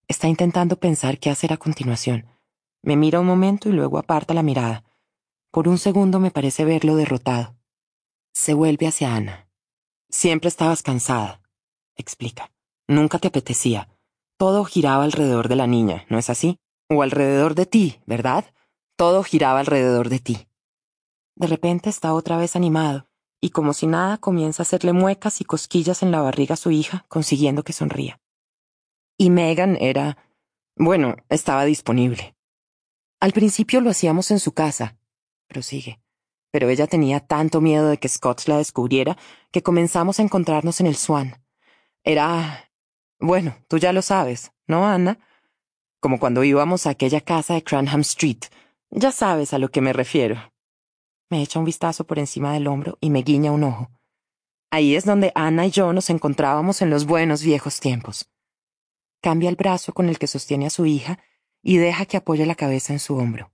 Está 0.08 0.26
intentando 0.26 0.80
pensar 0.80 1.20
qué 1.20 1.30
hacer 1.30 1.52
a 1.52 1.58
continuación. 1.58 2.26
Me 2.82 2.96
mira 2.96 3.20
un 3.20 3.26
momento 3.26 3.68
y 3.68 3.72
luego 3.72 3.98
aparta 3.98 4.34
la 4.34 4.42
mirada. 4.42 4.82
Por 5.52 5.68
un 5.68 5.78
segundo 5.78 6.18
me 6.18 6.32
parece 6.32 6.64
verlo 6.64 6.96
derrotado. 6.96 7.56
Se 8.32 8.52
vuelve 8.52 8.88
hacia 8.88 9.14
Ana. 9.14 9.48
Siempre 10.08 10.48
estabas 10.48 10.82
cansada, 10.82 11.40
explica. 11.94 12.50
Nunca 12.88 13.20
te 13.20 13.28
apetecía. 13.28 13.88
Todo 14.36 14.64
giraba 14.64 15.04
alrededor 15.04 15.46
de 15.46 15.54
la 15.54 15.68
niña, 15.68 16.04
¿no 16.08 16.18
es 16.18 16.30
así? 16.30 16.58
O 16.92 17.02
alrededor 17.02 17.54
de 17.54 17.66
ti, 17.66 18.00
¿verdad? 18.04 18.44
Todo 18.96 19.22
giraba 19.22 19.60
alrededor 19.60 20.08
de 20.08 20.18
ti. 20.18 20.48
De 21.36 21.46
repente 21.46 21.88
está 21.88 22.12
otra 22.12 22.36
vez 22.36 22.56
animado, 22.56 23.08
y 23.40 23.50
como 23.50 23.74
si 23.74 23.86
nada 23.86 24.18
comienza 24.18 24.62
a 24.62 24.64
hacerle 24.64 24.92
muecas 24.92 25.40
y 25.40 25.44
cosquillas 25.44 26.02
en 26.02 26.10
la 26.10 26.20
barriga 26.20 26.54
a 26.54 26.56
su 26.56 26.72
hija, 26.72 27.06
consiguiendo 27.08 27.62
que 27.62 27.72
sonría. 27.72 28.20
Y 29.16 29.30
Megan 29.30 29.78
era... 29.80 30.18
bueno, 30.76 31.14
estaba 31.28 31.64
disponible. 31.64 32.34
Al 33.20 33.32
principio 33.32 33.80
lo 33.80 33.90
hacíamos 33.90 34.32
en 34.32 34.40
su 34.40 34.52
casa, 34.52 34.98
prosigue, 35.46 36.02
pero 36.50 36.68
ella 36.70 36.88
tenía 36.88 37.20
tanto 37.20 37.60
miedo 37.60 37.88
de 37.88 37.98
que 37.98 38.08
Scott 38.08 38.48
la 38.48 38.56
descubriera 38.56 39.16
que 39.52 39.62
comenzamos 39.62 40.18
a 40.18 40.22
encontrarnos 40.22 40.80
en 40.80 40.88
el 40.88 40.96
Swan. 40.96 41.40
Era... 42.02 42.72
bueno, 43.20 43.56
tú 43.68 43.78
ya 43.78 43.92
lo 43.92 44.02
sabes, 44.02 44.50
¿no, 44.66 44.88
Ana? 44.88 45.20
Como 46.00 46.18
cuando 46.18 46.44
íbamos 46.44 46.86
a 46.86 46.90
aquella 46.90 47.20
casa 47.20 47.54
de 47.54 47.62
Cranham 47.62 48.00
Street. 48.00 48.44
Ya 48.90 49.12
sabes 49.12 49.52
a 49.52 49.58
lo 49.58 49.70
que 49.70 49.82
me 49.82 49.92
refiero. 49.92 50.52
Me 51.28 51.42
echa 51.42 51.58
un 51.58 51.66
vistazo 51.66 52.04
por 52.06 52.18
encima 52.18 52.54
del 52.54 52.66
hombro 52.66 52.96
y 53.00 53.10
me 53.10 53.22
guiña 53.22 53.52
un 53.52 53.64
ojo. 53.64 53.90
Ahí 54.70 54.96
es 54.96 55.04
donde 55.04 55.30
Ana 55.34 55.66
y 55.66 55.70
yo 55.70 55.92
nos 55.92 56.08
encontrábamos 56.08 56.80
en 56.80 56.90
los 56.90 57.04
buenos 57.04 57.42
viejos 57.42 57.80
tiempos. 57.80 58.30
Cambia 59.20 59.50
el 59.50 59.56
brazo 59.56 59.92
con 59.92 60.08
el 60.08 60.18
que 60.18 60.26
sostiene 60.26 60.66
a 60.66 60.70
su 60.70 60.86
hija 60.86 61.18
y 61.62 61.76
deja 61.76 62.06
que 62.06 62.16
apoye 62.16 62.46
la 62.46 62.54
cabeza 62.54 62.94
en 62.94 62.98
su 62.98 63.16
hombro. 63.16 63.52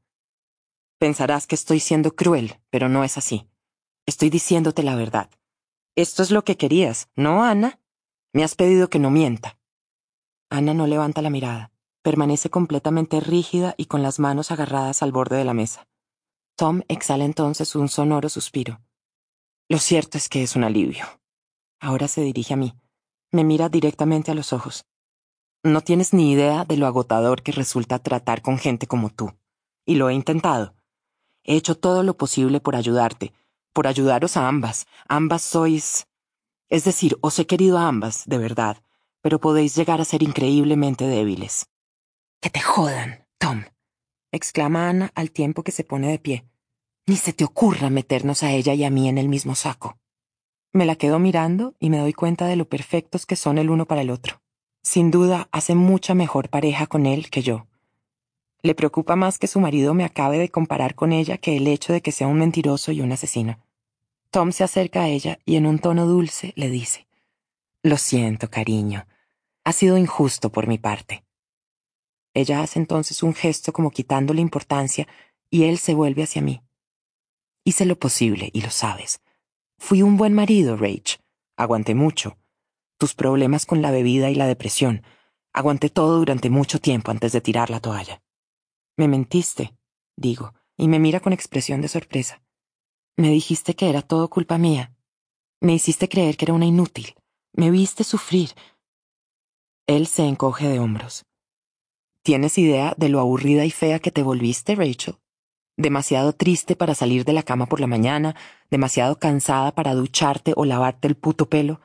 Pensarás 0.98 1.46
que 1.46 1.56
estoy 1.56 1.80
siendo 1.80 2.14
cruel, 2.14 2.60
pero 2.70 2.88
no 2.88 3.02
es 3.02 3.18
así. 3.18 3.48
Estoy 4.06 4.30
diciéndote 4.30 4.84
la 4.84 4.94
verdad. 4.94 5.30
Esto 5.96 6.22
es 6.22 6.30
lo 6.30 6.44
que 6.44 6.56
querías, 6.56 7.08
¿no, 7.16 7.42
Ana? 7.42 7.80
Me 8.32 8.44
has 8.44 8.54
pedido 8.54 8.88
que 8.88 9.00
no 9.00 9.10
mienta. 9.10 9.58
Ana 10.48 10.74
no 10.74 10.86
levanta 10.86 11.22
la 11.22 11.30
mirada. 11.30 11.72
Permanece 12.06 12.50
completamente 12.50 13.18
rígida 13.18 13.74
y 13.76 13.86
con 13.86 14.00
las 14.00 14.20
manos 14.20 14.52
agarradas 14.52 15.02
al 15.02 15.10
borde 15.10 15.38
de 15.38 15.44
la 15.44 15.54
mesa. 15.54 15.88
Tom 16.54 16.82
exhala 16.86 17.24
entonces 17.24 17.74
un 17.74 17.88
sonoro 17.88 18.28
suspiro. 18.28 18.80
Lo 19.68 19.78
cierto 19.78 20.16
es 20.16 20.28
que 20.28 20.44
es 20.44 20.54
un 20.54 20.62
alivio. 20.62 21.04
Ahora 21.80 22.06
se 22.06 22.20
dirige 22.20 22.54
a 22.54 22.56
mí. 22.56 22.74
Me 23.32 23.42
mira 23.42 23.68
directamente 23.68 24.30
a 24.30 24.36
los 24.36 24.52
ojos. 24.52 24.86
No 25.64 25.80
tienes 25.80 26.12
ni 26.12 26.30
idea 26.30 26.64
de 26.64 26.76
lo 26.76 26.86
agotador 26.86 27.42
que 27.42 27.50
resulta 27.50 27.98
tratar 27.98 28.40
con 28.40 28.56
gente 28.58 28.86
como 28.86 29.10
tú. 29.10 29.32
Y 29.84 29.96
lo 29.96 30.08
he 30.08 30.14
intentado. 30.14 30.76
He 31.42 31.56
hecho 31.56 31.76
todo 31.76 32.04
lo 32.04 32.16
posible 32.16 32.60
por 32.60 32.76
ayudarte, 32.76 33.32
por 33.72 33.88
ayudaros 33.88 34.36
a 34.36 34.46
ambas. 34.46 34.86
Ambas 35.08 35.42
sois... 35.42 36.06
Es 36.68 36.84
decir, 36.84 37.18
os 37.20 37.36
he 37.40 37.48
querido 37.48 37.78
a 37.78 37.88
ambas, 37.88 38.22
de 38.26 38.38
verdad, 38.38 38.76
pero 39.22 39.40
podéis 39.40 39.74
llegar 39.74 40.00
a 40.00 40.04
ser 40.04 40.22
increíblemente 40.22 41.04
débiles. 41.04 41.66
Que 42.40 42.50
te 42.50 42.60
jodan, 42.60 43.26
Tom 43.38 43.64
exclama 44.36 44.88
Ana 44.88 45.10
al 45.14 45.30
tiempo 45.30 45.62
que 45.62 45.72
se 45.72 45.84
pone 45.84 46.08
de 46.08 46.18
pie. 46.18 46.44
Ni 47.06 47.16
se 47.16 47.32
te 47.32 47.44
ocurra 47.44 47.90
meternos 47.90 48.42
a 48.42 48.52
ella 48.52 48.74
y 48.74 48.84
a 48.84 48.90
mí 48.90 49.08
en 49.08 49.18
el 49.18 49.28
mismo 49.28 49.54
saco. 49.54 49.98
Me 50.72 50.84
la 50.84 50.96
quedo 50.96 51.18
mirando 51.18 51.74
y 51.78 51.90
me 51.90 51.98
doy 51.98 52.12
cuenta 52.12 52.46
de 52.46 52.56
lo 52.56 52.68
perfectos 52.68 53.26
que 53.26 53.36
son 53.36 53.58
el 53.58 53.70
uno 53.70 53.86
para 53.86 54.02
el 54.02 54.10
otro. 54.10 54.40
Sin 54.82 55.10
duda, 55.10 55.48
hace 55.52 55.74
mucha 55.74 56.14
mejor 56.14 56.48
pareja 56.48 56.86
con 56.86 57.06
él 57.06 57.30
que 57.30 57.42
yo. 57.42 57.66
Le 58.62 58.74
preocupa 58.74 59.16
más 59.16 59.38
que 59.38 59.46
su 59.46 59.60
marido 59.60 59.94
me 59.94 60.04
acabe 60.04 60.38
de 60.38 60.48
comparar 60.48 60.94
con 60.94 61.12
ella 61.12 61.38
que 61.38 61.56
el 61.56 61.66
hecho 61.66 61.92
de 61.92 62.02
que 62.02 62.12
sea 62.12 62.26
un 62.26 62.38
mentiroso 62.38 62.92
y 62.92 63.00
un 63.00 63.12
asesino. 63.12 63.58
Tom 64.30 64.52
se 64.52 64.64
acerca 64.64 65.02
a 65.02 65.08
ella 65.08 65.38
y 65.44 65.56
en 65.56 65.66
un 65.66 65.78
tono 65.78 66.06
dulce 66.06 66.52
le 66.56 66.68
dice, 66.68 67.06
Lo 67.82 67.96
siento, 67.96 68.50
cariño. 68.50 69.06
Ha 69.64 69.72
sido 69.72 69.96
injusto 69.96 70.50
por 70.50 70.66
mi 70.66 70.78
parte. 70.78 71.25
Ella 72.36 72.60
hace 72.60 72.78
entonces 72.78 73.22
un 73.22 73.32
gesto 73.32 73.72
como 73.72 73.90
quitándole 73.90 74.42
importancia 74.42 75.08
y 75.48 75.64
él 75.64 75.78
se 75.78 75.94
vuelve 75.94 76.22
hacia 76.22 76.42
mí. 76.42 76.60
Hice 77.64 77.86
lo 77.86 77.98
posible 77.98 78.50
y 78.52 78.60
lo 78.60 78.68
sabes. 78.68 79.22
Fui 79.78 80.02
un 80.02 80.18
buen 80.18 80.34
marido, 80.34 80.76
Rach. 80.76 81.16
Aguanté 81.56 81.94
mucho. 81.94 82.36
Tus 82.98 83.14
problemas 83.14 83.64
con 83.64 83.80
la 83.80 83.90
bebida 83.90 84.28
y 84.28 84.34
la 84.34 84.46
depresión. 84.46 85.02
Aguanté 85.54 85.88
todo 85.88 86.18
durante 86.18 86.50
mucho 86.50 86.78
tiempo 86.78 87.10
antes 87.10 87.32
de 87.32 87.40
tirar 87.40 87.70
la 87.70 87.80
toalla. 87.80 88.22
Me 88.98 89.08
mentiste, 89.08 89.74
digo, 90.14 90.52
y 90.76 90.88
me 90.88 90.98
mira 90.98 91.20
con 91.20 91.32
expresión 91.32 91.80
de 91.80 91.88
sorpresa. 91.88 92.42
Me 93.16 93.30
dijiste 93.30 93.74
que 93.74 93.88
era 93.88 94.02
todo 94.02 94.28
culpa 94.28 94.58
mía. 94.58 94.94
Me 95.62 95.72
hiciste 95.72 96.06
creer 96.06 96.36
que 96.36 96.44
era 96.44 96.52
una 96.52 96.66
inútil. 96.66 97.14
Me 97.54 97.70
viste 97.70 98.04
sufrir. 98.04 98.50
Él 99.86 100.06
se 100.06 100.24
encoge 100.24 100.68
de 100.68 100.80
hombros. 100.80 101.25
¿Tienes 102.26 102.58
idea 102.58 102.92
de 102.96 103.08
lo 103.08 103.20
aburrida 103.20 103.64
y 103.64 103.70
fea 103.70 104.00
que 104.00 104.10
te 104.10 104.24
volviste, 104.24 104.74
Rachel? 104.74 105.14
Demasiado 105.76 106.32
triste 106.32 106.74
para 106.74 106.96
salir 106.96 107.24
de 107.24 107.32
la 107.32 107.44
cama 107.44 107.66
por 107.66 107.78
la 107.78 107.86
mañana, 107.86 108.34
demasiado 108.68 109.20
cansada 109.20 109.76
para 109.76 109.94
ducharte 109.94 110.52
o 110.56 110.64
lavarte 110.64 111.06
el 111.06 111.14
puto 111.14 111.48
pelo. 111.48 111.80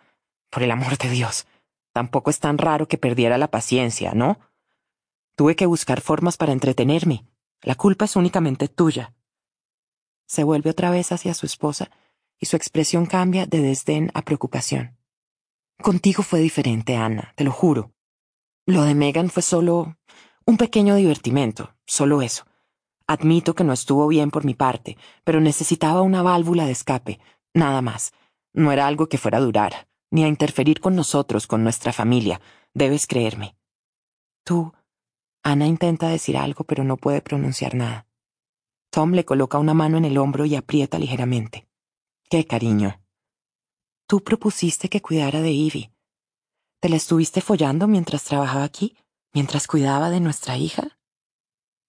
Por 0.50 0.64
el 0.64 0.72
amor 0.72 0.98
de 0.98 1.12
Dios, 1.12 1.46
tampoco 1.94 2.32
es 2.32 2.40
tan 2.40 2.58
raro 2.58 2.88
que 2.88 2.98
perdiera 2.98 3.38
la 3.38 3.52
paciencia, 3.52 4.14
¿no? 4.16 4.40
Tuve 5.36 5.56
que 5.56 5.68
buscar 5.68 6.02
formas 6.02 6.38
para 6.38 6.54
entretenerme. 6.54 7.24
La 7.62 7.76
culpa 7.76 8.06
es 8.06 8.16
únicamente 8.16 8.68
tuya. 8.68 9.14
Se 10.26 10.44
vuelve 10.44 10.72
otra 10.72 10.90
vez 10.90 11.12
hacia 11.12 11.36
su 11.36 11.46
esposa 11.46 11.92
y 12.40 12.48
su 12.48 12.56
expresión 12.56 13.06
cambia 13.06 13.46
de 13.46 13.60
desdén 13.62 14.10
a 14.16 14.24
preocupación. 14.24 14.98
Contigo 15.84 16.24
fue 16.24 16.40
diferente, 16.40 16.96
Ana, 16.96 17.32
te 17.36 17.44
lo 17.44 17.52
juro. 17.52 17.92
Lo 18.66 18.84
de 18.84 18.96
Megan 18.96 19.30
fue 19.30 19.44
solo 19.44 19.98
un 20.52 20.58
pequeño 20.58 20.96
divertimento, 20.96 21.74
solo 21.86 22.22
eso. 22.22 22.44
Admito 23.08 23.56
que 23.56 23.64
no 23.64 23.72
estuvo 23.72 24.06
bien 24.10 24.32
por 24.32 24.44
mi 24.44 24.54
parte, 24.54 24.98
pero 25.24 25.40
necesitaba 25.40 26.02
una 26.02 26.22
válvula 26.24 26.66
de 26.66 26.74
escape, 26.74 27.22
nada 27.54 27.82
más. 27.82 28.12
No 28.54 28.74
era 28.74 28.86
algo 28.86 29.08
que 29.08 29.18
fuera 29.18 29.38
a 29.38 29.42
durar, 29.42 29.88
ni 30.12 30.26
a 30.26 30.28
interferir 30.28 30.82
con 30.82 30.94
nosotros, 30.94 31.48
con 31.48 31.64
nuestra 31.64 31.94
familia. 31.94 32.42
Debes 32.74 33.08
creerme. 33.08 33.56
Tú. 34.44 34.74
Ana 35.42 35.68
intenta 35.68 36.10
decir 36.10 36.36
algo, 36.36 36.66
pero 36.66 36.84
no 36.84 36.98
puede 36.98 37.22
pronunciar 37.22 37.74
nada. 37.74 38.06
Tom 38.90 39.14
le 39.14 39.24
coloca 39.24 39.58
una 39.58 39.74
mano 39.74 39.98
en 39.98 40.04
el 40.04 40.18
hombro 40.18 40.46
y 40.46 40.56
aprieta 40.56 41.00
ligeramente. 41.00 41.66
Qué 42.30 42.46
cariño. 42.46 43.00
Tú 44.06 44.22
propusiste 44.22 44.90
que 44.90 45.02
cuidara 45.02 45.40
de 45.40 45.52
Ivy. 45.52 45.92
¿Te 46.82 46.90
la 46.90 46.98
estuviste 46.98 47.40
follando 47.40 47.88
mientras 47.88 48.26
trabajaba 48.26 48.66
aquí? 48.66 48.98
Mientras 49.34 49.68
cuidaba 49.68 50.10
de 50.10 50.20
nuestra 50.20 50.58
hija? 50.58 50.98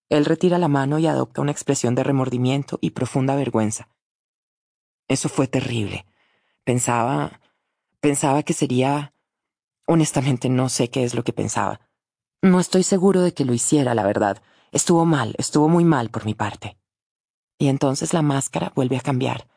Él 0.08 0.24
retira 0.24 0.58
la 0.58 0.68
mano 0.68 0.98
y 0.98 1.06
adopta 1.06 1.40
una 1.40 1.52
expresión 1.52 1.94
de 1.94 2.04
remordimiento 2.04 2.78
y 2.80 2.90
profunda 2.90 3.34
vergüenza. 3.34 3.88
Eso 5.08 5.28
fue 5.28 5.46
terrible. 5.46 6.06
Pensaba... 6.64 7.40
pensaba 8.00 8.42
que 8.42 8.52
sería... 8.52 9.14
Honestamente 9.86 10.48
no 10.48 10.68
sé 10.68 10.90
qué 10.90 11.04
es 11.04 11.14
lo 11.14 11.24
que 11.24 11.32
pensaba. 11.32 11.80
No 12.42 12.60
estoy 12.60 12.82
seguro 12.82 13.22
de 13.22 13.34
que 13.34 13.44
lo 13.44 13.54
hiciera, 13.54 13.94
la 13.94 14.04
verdad. 14.04 14.42
Estuvo 14.70 15.04
mal, 15.04 15.34
estuvo 15.38 15.68
muy 15.68 15.84
mal 15.84 16.10
por 16.10 16.24
mi 16.24 16.34
parte. 16.34 16.76
Y 17.58 17.68
entonces 17.68 18.12
la 18.12 18.22
máscara 18.22 18.72
vuelve 18.74 18.96
a 18.96 19.00
cambiar. 19.00 19.48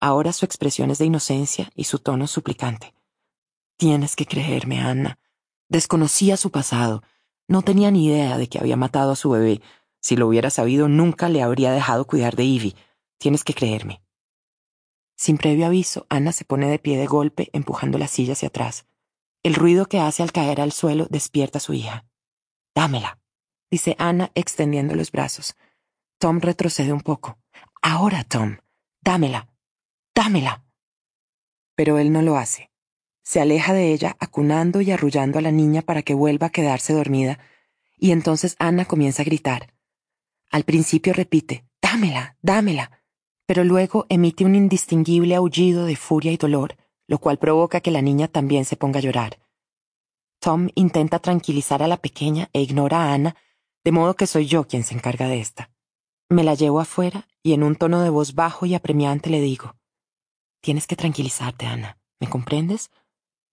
Ahora 0.00 0.32
su 0.32 0.44
expresión 0.44 0.90
es 0.90 0.98
de 0.98 1.04
inocencia 1.04 1.70
y 1.74 1.84
su 1.84 1.98
tono 1.98 2.26
suplicante. 2.26 2.94
Tienes 3.76 4.16
que 4.16 4.26
creerme, 4.26 4.80
Anna. 4.80 5.18
Desconocía 5.68 6.36
su 6.36 6.50
pasado, 6.50 7.02
no 7.52 7.62
tenía 7.62 7.90
ni 7.90 8.06
idea 8.06 8.38
de 8.38 8.48
que 8.48 8.58
había 8.58 8.76
matado 8.76 9.12
a 9.12 9.16
su 9.16 9.30
bebé. 9.30 9.60
Si 10.00 10.16
lo 10.16 10.26
hubiera 10.26 10.50
sabido, 10.50 10.88
nunca 10.88 11.28
le 11.28 11.42
habría 11.42 11.70
dejado 11.70 12.06
cuidar 12.06 12.34
de 12.34 12.44
Ivy. 12.44 12.74
Tienes 13.18 13.44
que 13.44 13.54
creerme. 13.54 14.02
Sin 15.16 15.38
previo 15.38 15.66
aviso, 15.66 16.06
Ana 16.08 16.32
se 16.32 16.44
pone 16.44 16.68
de 16.68 16.80
pie 16.80 16.96
de 16.96 17.06
golpe, 17.06 17.50
empujando 17.52 17.98
la 17.98 18.08
silla 18.08 18.32
hacia 18.32 18.48
atrás. 18.48 18.86
El 19.44 19.54
ruido 19.54 19.86
que 19.86 20.00
hace 20.00 20.24
al 20.24 20.32
caer 20.32 20.60
al 20.60 20.72
suelo 20.72 21.06
despierta 21.10 21.58
a 21.58 21.60
su 21.60 21.74
hija. 21.74 22.06
Dámela, 22.74 23.20
dice 23.70 23.94
Ana, 23.98 24.32
extendiendo 24.34 24.96
los 24.96 25.12
brazos. 25.12 25.54
Tom 26.18 26.40
retrocede 26.40 26.92
un 26.92 27.02
poco. 27.02 27.38
Ahora, 27.82 28.24
Tom, 28.24 28.56
dámela, 29.00 29.48
dámela. 30.14 30.64
Pero 31.76 31.98
él 31.98 32.12
no 32.12 32.22
lo 32.22 32.36
hace. 32.36 32.71
Se 33.22 33.40
aleja 33.40 33.72
de 33.72 33.92
ella, 33.92 34.16
acunando 34.18 34.80
y 34.80 34.90
arrullando 34.90 35.38
a 35.38 35.42
la 35.42 35.52
niña 35.52 35.82
para 35.82 36.02
que 36.02 36.14
vuelva 36.14 36.48
a 36.48 36.50
quedarse 36.50 36.92
dormida, 36.92 37.38
y 37.96 38.10
entonces 38.10 38.56
Ana 38.58 38.84
comienza 38.84 39.22
a 39.22 39.24
gritar. 39.24 39.72
Al 40.50 40.64
principio 40.64 41.12
repite, 41.12 41.64
dámela, 41.80 42.36
dámela, 42.42 43.02
pero 43.46 43.64
luego 43.64 44.06
emite 44.08 44.44
un 44.44 44.54
indistinguible 44.54 45.34
aullido 45.34 45.86
de 45.86 45.96
furia 45.96 46.32
y 46.32 46.36
dolor, 46.36 46.76
lo 47.06 47.18
cual 47.18 47.38
provoca 47.38 47.80
que 47.80 47.90
la 47.90 48.02
niña 48.02 48.28
también 48.28 48.64
se 48.64 48.76
ponga 48.76 48.98
a 48.98 49.02
llorar. 49.02 49.38
Tom 50.40 50.68
intenta 50.74 51.20
tranquilizar 51.20 51.82
a 51.82 51.86
la 51.86 51.98
pequeña 51.98 52.50
e 52.52 52.60
ignora 52.60 53.04
a 53.04 53.14
Ana, 53.14 53.36
de 53.84 53.92
modo 53.92 54.14
que 54.14 54.26
soy 54.26 54.46
yo 54.46 54.66
quien 54.66 54.82
se 54.82 54.94
encarga 54.94 55.28
de 55.28 55.40
esta. 55.40 55.70
Me 56.28 56.44
la 56.44 56.54
llevo 56.54 56.80
afuera 56.80 57.28
y 57.42 57.52
en 57.52 57.62
un 57.62 57.76
tono 57.76 58.02
de 58.02 58.10
voz 58.10 58.34
bajo 58.34 58.66
y 58.66 58.74
apremiante 58.74 59.30
le 59.30 59.40
digo, 59.40 59.76
Tienes 60.60 60.86
que 60.86 60.96
tranquilizarte, 60.96 61.66
Ana, 61.66 61.98
¿me 62.20 62.28
comprendes? 62.28 62.90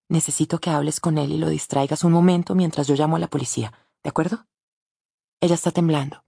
Necesito 0.09 0.59
que 0.59 0.71
hables 0.71 0.99
con 0.99 1.17
él 1.17 1.31
y 1.31 1.37
lo 1.37 1.49
distraigas 1.49 2.03
un 2.03 2.11
momento 2.11 2.55
mientras 2.55 2.87
yo 2.87 2.95
llamo 2.95 3.15
a 3.15 3.19
la 3.19 3.29
policía, 3.29 3.73
¿de 4.03 4.09
acuerdo? 4.09 4.47
Ella 5.39 5.55
está 5.55 5.71
temblando. 5.71 6.25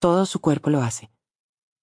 Todo 0.00 0.26
su 0.26 0.40
cuerpo 0.40 0.68
lo 0.68 0.82
hace. 0.82 1.10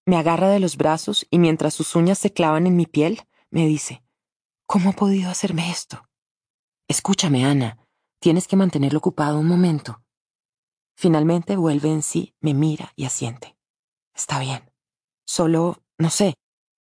Me 0.04 0.16
agarra 0.16 0.48
de 0.48 0.60
los 0.60 0.76
brazos 0.76 1.26
y 1.30 1.38
mientras 1.38 1.74
sus 1.74 1.96
uñas 1.96 2.18
se 2.18 2.32
clavan 2.32 2.66
en 2.66 2.76
mi 2.76 2.86
piel, 2.86 3.22
me 3.50 3.66
dice, 3.66 4.04
¿Cómo 4.66 4.90
ha 4.90 4.92
podido 4.92 5.30
hacerme 5.30 5.70
esto? 5.70 6.08
Escúchame, 6.88 7.44
Ana. 7.44 7.78
Tienes 8.20 8.46
que 8.46 8.56
mantenerlo 8.56 8.98
ocupado 8.98 9.38
un 9.38 9.46
momento. 9.46 10.02
Finalmente 10.94 11.56
vuelve 11.56 11.90
en 11.90 12.02
sí, 12.02 12.34
me 12.40 12.54
mira 12.54 12.92
y 12.94 13.04
asiente. 13.04 13.56
Está 14.14 14.38
bien. 14.38 14.70
Solo, 15.26 15.82
no 15.98 16.10
sé, 16.10 16.34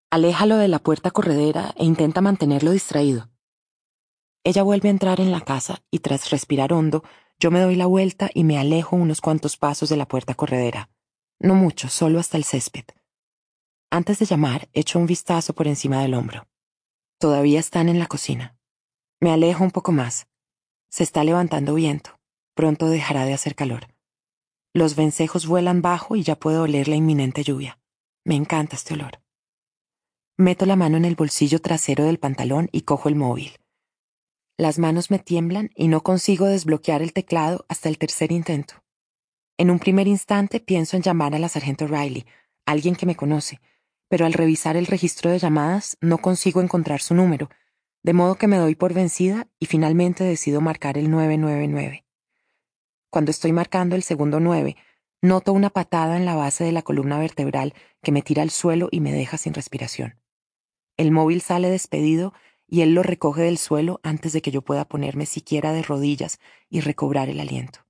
aléjalo 0.09 0.57
de 0.57 0.67
la 0.67 0.79
puerta 0.79 1.11
corredera 1.11 1.74
e 1.77 1.85
intenta 1.85 2.21
mantenerlo 2.21 2.71
distraído. 2.71 3.31
Ella 4.43 4.64
vuelve 4.64 4.89
a 4.89 4.92
entrar 4.92 5.21
en 5.21 5.32
la 5.32 5.42
casa 5.42 5.83
y 5.92 5.99
tras 5.99 6.32
respirar 6.32 6.74
hondo, 6.74 7.03
yo 7.39 7.51
me 7.51 7.60
doy 7.60 7.75
la 7.75 7.85
vuelta 7.85 8.29
y 8.33 8.43
me 8.43 8.57
alejo 8.57 8.96
unos 8.96 9.21
cuantos 9.21 9.57
pasos 9.57 9.89
de 9.89 9.97
la 9.97 10.07
puerta 10.07 10.33
corredera. 10.33 10.89
No 11.39 11.56
mucho, 11.56 11.89
solo 11.89 12.19
hasta 12.19 12.38
el 12.38 12.43
césped. 12.43 12.85
Antes 13.92 14.19
de 14.19 14.25
llamar, 14.25 14.69
echo 14.74 14.99
un 14.99 15.06
vistazo 15.06 15.53
por 15.53 15.67
encima 15.67 16.01
del 16.01 16.14
hombro. 16.14 16.47
Todavía 17.19 17.60
están 17.60 17.89
en 17.89 17.99
la 17.99 18.07
cocina. 18.07 18.57
Me 19.19 19.32
alejo 19.32 19.64
un 19.64 19.71
poco 19.71 19.92
más. 19.92 20.28
Se 20.89 21.03
está 21.03 21.24
levantando 21.24 21.75
viento. 21.75 22.19
Pronto 22.56 22.88
dejará 22.88 23.25
de 23.25 23.33
hacer 23.33 23.56
calor. 23.56 23.88
Los 24.74 24.96
vencejos 24.96 25.46
vuelan 25.46 25.82
bajo 25.82 26.15
y 26.15 26.24
ya 26.24 26.35
puedo 26.35 26.64
oler 26.64 26.88
la 26.88 26.96
inminente 26.96 27.43
lluvia. 27.43 27.79
Me 28.24 28.35
encanta 28.35 28.75
este 28.75 28.93
olor. 28.96 29.21
Meto 30.38 30.65
la 30.65 30.75
mano 30.75 30.97
en 30.97 31.06
el 31.06 31.15
bolsillo 31.15 31.60
trasero 31.60 32.06
del 32.06 32.17
pantalón 32.17 32.69
y 32.71 32.82
cojo 32.82 33.10
el 33.10 33.15
móvil. 33.15 33.61
Las 34.62 34.78
manos 34.78 35.10
me 35.10 35.18
tiemblan 35.18 35.72
y 35.74 35.88
no 35.88 36.04
consigo 36.04 36.46
desbloquear 36.46 37.02
el 37.02 37.14
teclado 37.14 37.66
hasta 37.68 37.90
el 37.90 37.98
tercer 37.98 38.32
intento. 38.32 38.76
En 39.58 39.72
un 39.72 39.80
primer 39.80 40.08
instante 40.08 40.60
pienso 40.60 40.96
en 40.96 41.02
llamar 41.02 41.34
a 41.34 41.40
la 41.40 41.50
sargento 41.50 41.88
Riley, 41.88 42.28
alguien 42.68 42.96
que 42.96 43.08
me 43.08 43.16
conoce, 43.16 43.60
pero 44.08 44.28
al 44.28 44.34
revisar 44.34 44.78
el 44.78 44.86
registro 44.86 45.32
de 45.32 45.40
llamadas 45.40 45.98
no 46.00 46.19
consigo 46.19 46.62
encontrar 46.62 47.02
su 47.02 47.16
número, 47.16 47.50
de 48.04 48.14
modo 48.14 48.36
que 48.36 48.46
me 48.46 48.58
doy 48.58 48.76
por 48.76 48.94
vencida 48.94 49.48
y 49.58 49.66
finalmente 49.66 50.24
decido 50.24 50.62
marcar 50.62 50.96
el 51.00 51.10
999. 51.10 52.06
Cuando 53.10 53.32
estoy 53.32 53.54
marcando 53.54 53.96
el 53.96 54.04
segundo 54.04 54.40
nueve, 54.40 54.78
noto 55.24 55.54
una 55.54 55.72
patada 55.72 56.18
en 56.18 56.26
la 56.26 56.36
base 56.36 56.64
de 56.64 56.72
la 56.72 56.84
columna 56.84 57.18
vertebral 57.18 57.74
que 58.04 58.12
me 58.12 58.22
tira 58.22 58.44
al 58.44 58.52
suelo 58.52 58.90
y 58.92 59.00
me 59.00 59.12
deja 59.12 59.40
sin 59.40 59.56
respiración. 59.56 60.19
El 60.98 61.10
móvil 61.10 61.42
sale 61.42 61.68
despedido 61.68 62.36
y 62.72 62.82
él 62.82 62.94
lo 62.94 63.04
recoge 63.04 63.42
del 63.42 63.58
suelo 63.58 64.00
antes 64.01 64.32
de 64.32 64.42
que 64.42 64.50
yo 64.50 64.62
pueda 64.62 64.86
ponerme 64.86 65.26
siquiera 65.26 65.74
de 65.74 65.83
rodillas 65.83 66.40
y 66.69 66.79
recobrar 66.79 67.28
el 67.28 67.42
aliento. 67.42 67.86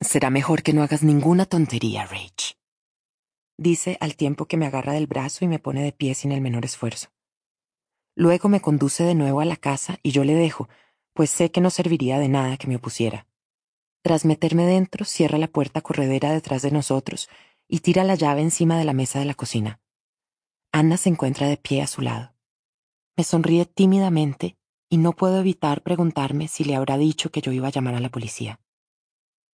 Será 0.00 0.30
mejor 0.30 0.64
que 0.64 0.72
no 0.72 0.82
hagas 0.82 1.04
ninguna 1.04 1.46
tontería, 1.46 2.04
Rach. 2.04 2.56
Dice 3.56 3.96
al 4.00 4.16
tiempo 4.16 4.46
que 4.46 4.56
me 4.56 4.66
agarra 4.66 4.94
del 4.94 5.06
brazo 5.06 5.44
y 5.44 5.48
me 5.48 5.60
pone 5.60 5.82
de 5.84 5.92
pie 5.92 6.16
sin 6.16 6.32
el 6.32 6.40
menor 6.40 6.64
esfuerzo. 6.64 7.10
Luego 8.16 8.48
me 8.48 8.60
conduce 8.60 9.04
de 9.04 9.14
nuevo 9.14 9.40
a 9.40 9.44
la 9.44 9.56
casa 9.56 10.00
y 10.02 10.10
yo 10.10 10.24
le 10.24 10.34
dejo, 10.34 10.68
pues 11.14 11.30
sé 11.30 11.52
que 11.52 11.60
no 11.60 11.70
serviría 11.70 12.18
de 12.18 12.28
nada 12.28 12.56
que 12.56 12.66
me 12.66 12.76
opusiera. 12.76 13.28
Tras 14.02 14.24
meterme 14.24 14.66
dentro, 14.66 15.04
cierra 15.04 15.38
la 15.38 15.46
puerta 15.46 15.82
corredera 15.82 16.32
detrás 16.32 16.62
de 16.62 16.72
nosotros 16.72 17.28
y 17.68 17.78
tira 17.78 18.02
la 18.02 18.16
llave 18.16 18.40
encima 18.40 18.76
de 18.76 18.84
la 18.84 18.92
mesa 18.92 19.20
de 19.20 19.24
la 19.24 19.34
cocina. 19.34 19.80
Anna 20.72 20.96
se 20.96 21.10
encuentra 21.10 21.46
de 21.46 21.58
pie 21.58 21.80
a 21.82 21.86
su 21.86 22.02
lado. 22.02 22.37
Me 23.18 23.24
sonríe 23.24 23.66
tímidamente 23.66 24.56
y 24.88 24.96
no 24.96 25.12
puedo 25.12 25.40
evitar 25.40 25.82
preguntarme 25.82 26.46
si 26.46 26.62
le 26.62 26.76
habrá 26.76 26.96
dicho 26.96 27.30
que 27.30 27.40
yo 27.40 27.50
iba 27.50 27.66
a 27.66 27.72
llamar 27.72 27.96
a 27.96 28.00
la 28.00 28.10
policía. 28.10 28.60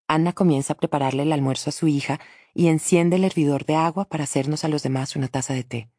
Anna 0.09 0.33
comienza 0.33 0.73
a 0.73 0.77
prepararle 0.77 1.23
el 1.23 1.33
almuerzo 1.33 1.71
a 1.71 1.73
su 1.73 1.87
hija 1.87 2.19
y 2.55 2.67
enciende 2.67 3.15
el 3.15 3.25
hervidor 3.25 3.65
de 3.65 3.77
agua 3.77 4.07
para 4.07 4.25
hacernos 4.25 4.65
a 4.65 4.69
los 4.69 4.83
demás 4.83 5.15
una 5.15 5.29
taza 5.29 5.55
de 5.55 5.63
té. 5.63 5.91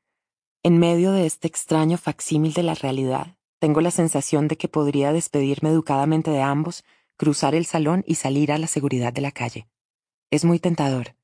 En 0.61 0.78
medio 0.78 1.14
de 1.14 1.25
este 1.25 1.47
extraño 1.47 1.97
facsímil 1.97 2.51
de 2.51 2.64
la 2.64 2.75
realidad, 2.75 3.38
tengo 3.60 3.79
la 3.79 3.92
sensación 3.92 4.50
de 4.50 4.57
que 4.57 4.68
podría 4.68 5.14
despedirme 5.14 5.69
educadamente 5.69 6.32
de 6.32 6.42
ambos 6.42 6.83
cruzar 7.15 7.56
el 7.56 7.65
salón 7.65 8.04
y 8.06 8.15
salir 8.15 8.51
a 8.51 8.57
la 8.57 8.68
seguridad 8.68 9.14
de 9.14 9.21
la 9.21 9.32
calle. 9.32 9.69
Es 10.32 10.43
muy 10.43 10.60
tentador. 10.60 11.15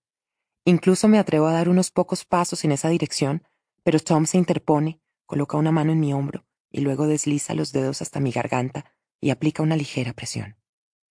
Incluso 0.63 1.09
me 1.09 1.19
atrevo 1.19 1.47
a 1.47 1.53
dar 1.53 1.67
unos 1.67 1.91
pocos 1.91 2.23
pasos 2.23 2.63
en 2.63 2.71
esa 2.71 2.87
dirección, 2.87 3.43
pero 3.83 3.99
Tom 3.99 4.25
se 4.25 4.37
interpone, 4.37 5.01
coloca 5.29 5.57
una 5.57 5.71
mano 5.71 5.91
en 5.91 5.99
mi 5.99 6.11
hombro 6.11 6.43
y 6.71 6.81
luego 6.81 7.05
desliza 7.05 7.53
los 7.53 7.71
dedos 7.71 8.01
hasta 8.01 8.19
mi 8.19 8.31
garganta 8.31 8.95
y 9.21 9.29
aplica 9.29 9.61
una 9.61 9.75
ligera 9.75 10.11
presión. 10.11 10.57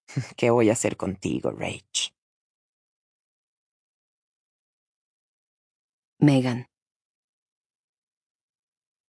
¿Qué 0.37 0.51
voy 0.51 0.71
a 0.71 0.73
hacer 0.73 0.97
contigo, 0.97 1.53
Rach? 1.53 2.11
Megan. 6.19 6.67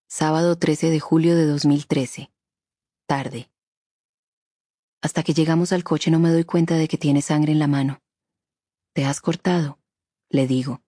Sábado 0.08 0.60
13 0.60 0.92
de 0.92 1.00
julio 1.00 1.36
de 1.36 1.48
2013. 1.48 2.32
Tarde. 3.08 3.50
Hasta 5.02 5.24
que 5.24 5.34
llegamos 5.34 5.72
al 5.72 5.84
coche 5.84 6.12
no 6.12 6.20
me 6.20 6.30
doy 6.30 6.44
cuenta 6.44 6.76
de 6.76 6.88
que 6.88 7.00
tiene 7.00 7.24
sangre 7.24 7.52
en 7.52 7.60
la 7.60 7.68
mano. 7.68 8.00
¿Te 8.94 9.06
has 9.06 9.22
cortado? 9.22 9.80
Le 10.30 10.46
digo. 10.46 10.84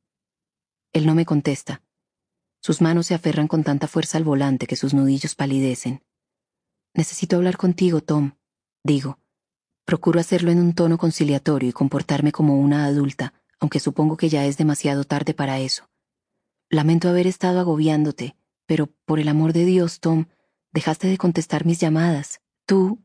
Él 0.94 1.08
no 1.08 1.16
me 1.16 1.26
contesta. 1.26 1.82
Sus 2.62 2.80
manos 2.80 3.08
se 3.08 3.16
aferran 3.16 3.48
con 3.48 3.64
tanta 3.64 3.88
fuerza 3.88 4.18
al 4.18 4.24
volante 4.24 4.68
que 4.68 4.76
sus 4.76 4.94
nudillos 4.94 5.36
palidecen. 5.36 6.04
Necesito 6.94 7.38
hablar 7.38 7.58
contigo, 7.58 8.02
Tom, 8.02 8.34
digo. 8.84 9.20
Procuro 9.86 10.20
hacerlo 10.20 10.52
en 10.52 10.60
un 10.60 10.74
tono 10.74 10.98
conciliatorio 10.98 11.70
y 11.70 11.74
comportarme 11.74 12.32
como 12.32 12.60
una 12.60 12.86
adulta, 12.86 13.34
aunque 13.60 13.80
supongo 13.80 14.16
que 14.16 14.30
ya 14.30 14.46
es 14.46 14.58
demasiado 14.58 15.04
tarde 15.04 15.34
para 15.34 15.60
eso. 15.60 15.90
Lamento 16.70 17.10
haber 17.10 17.28
estado 17.28 17.60
agobiándote, 17.60 18.36
pero 18.68 18.88
por 19.06 19.20
el 19.20 19.28
amor 19.28 19.54
de 19.54 19.66
Dios, 19.66 20.00
Tom, 20.00 20.26
dejaste 20.72 21.08
de 21.08 21.18
contestar 21.18 21.66
mis 21.66 21.80
llamadas. 21.80 22.42
Tú 22.66 23.04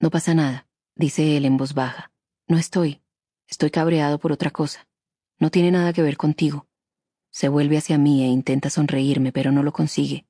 no 0.00 0.10
pasa 0.10 0.34
nada, 0.34 0.68
dice 0.94 1.36
él 1.36 1.44
en 1.44 1.56
voz 1.56 1.74
baja. 1.74 2.12
No 2.48 2.58
estoy. 2.58 3.02
Estoy 3.48 3.70
cabreado 3.70 4.18
por 4.18 4.32
otra 4.32 4.50
cosa. 4.50 4.88
No 5.38 5.50
tiene 5.50 5.70
nada 5.70 5.92
que 5.92 6.02
ver 6.02 6.16
contigo. 6.16 6.65
Se 7.36 7.50
vuelve 7.50 7.76
hacia 7.76 7.98
mí 7.98 8.24
e 8.24 8.28
intenta 8.28 8.70
sonreírme, 8.70 9.30
pero 9.30 9.52
no 9.52 9.62
lo 9.62 9.70
consigue. 9.70 10.26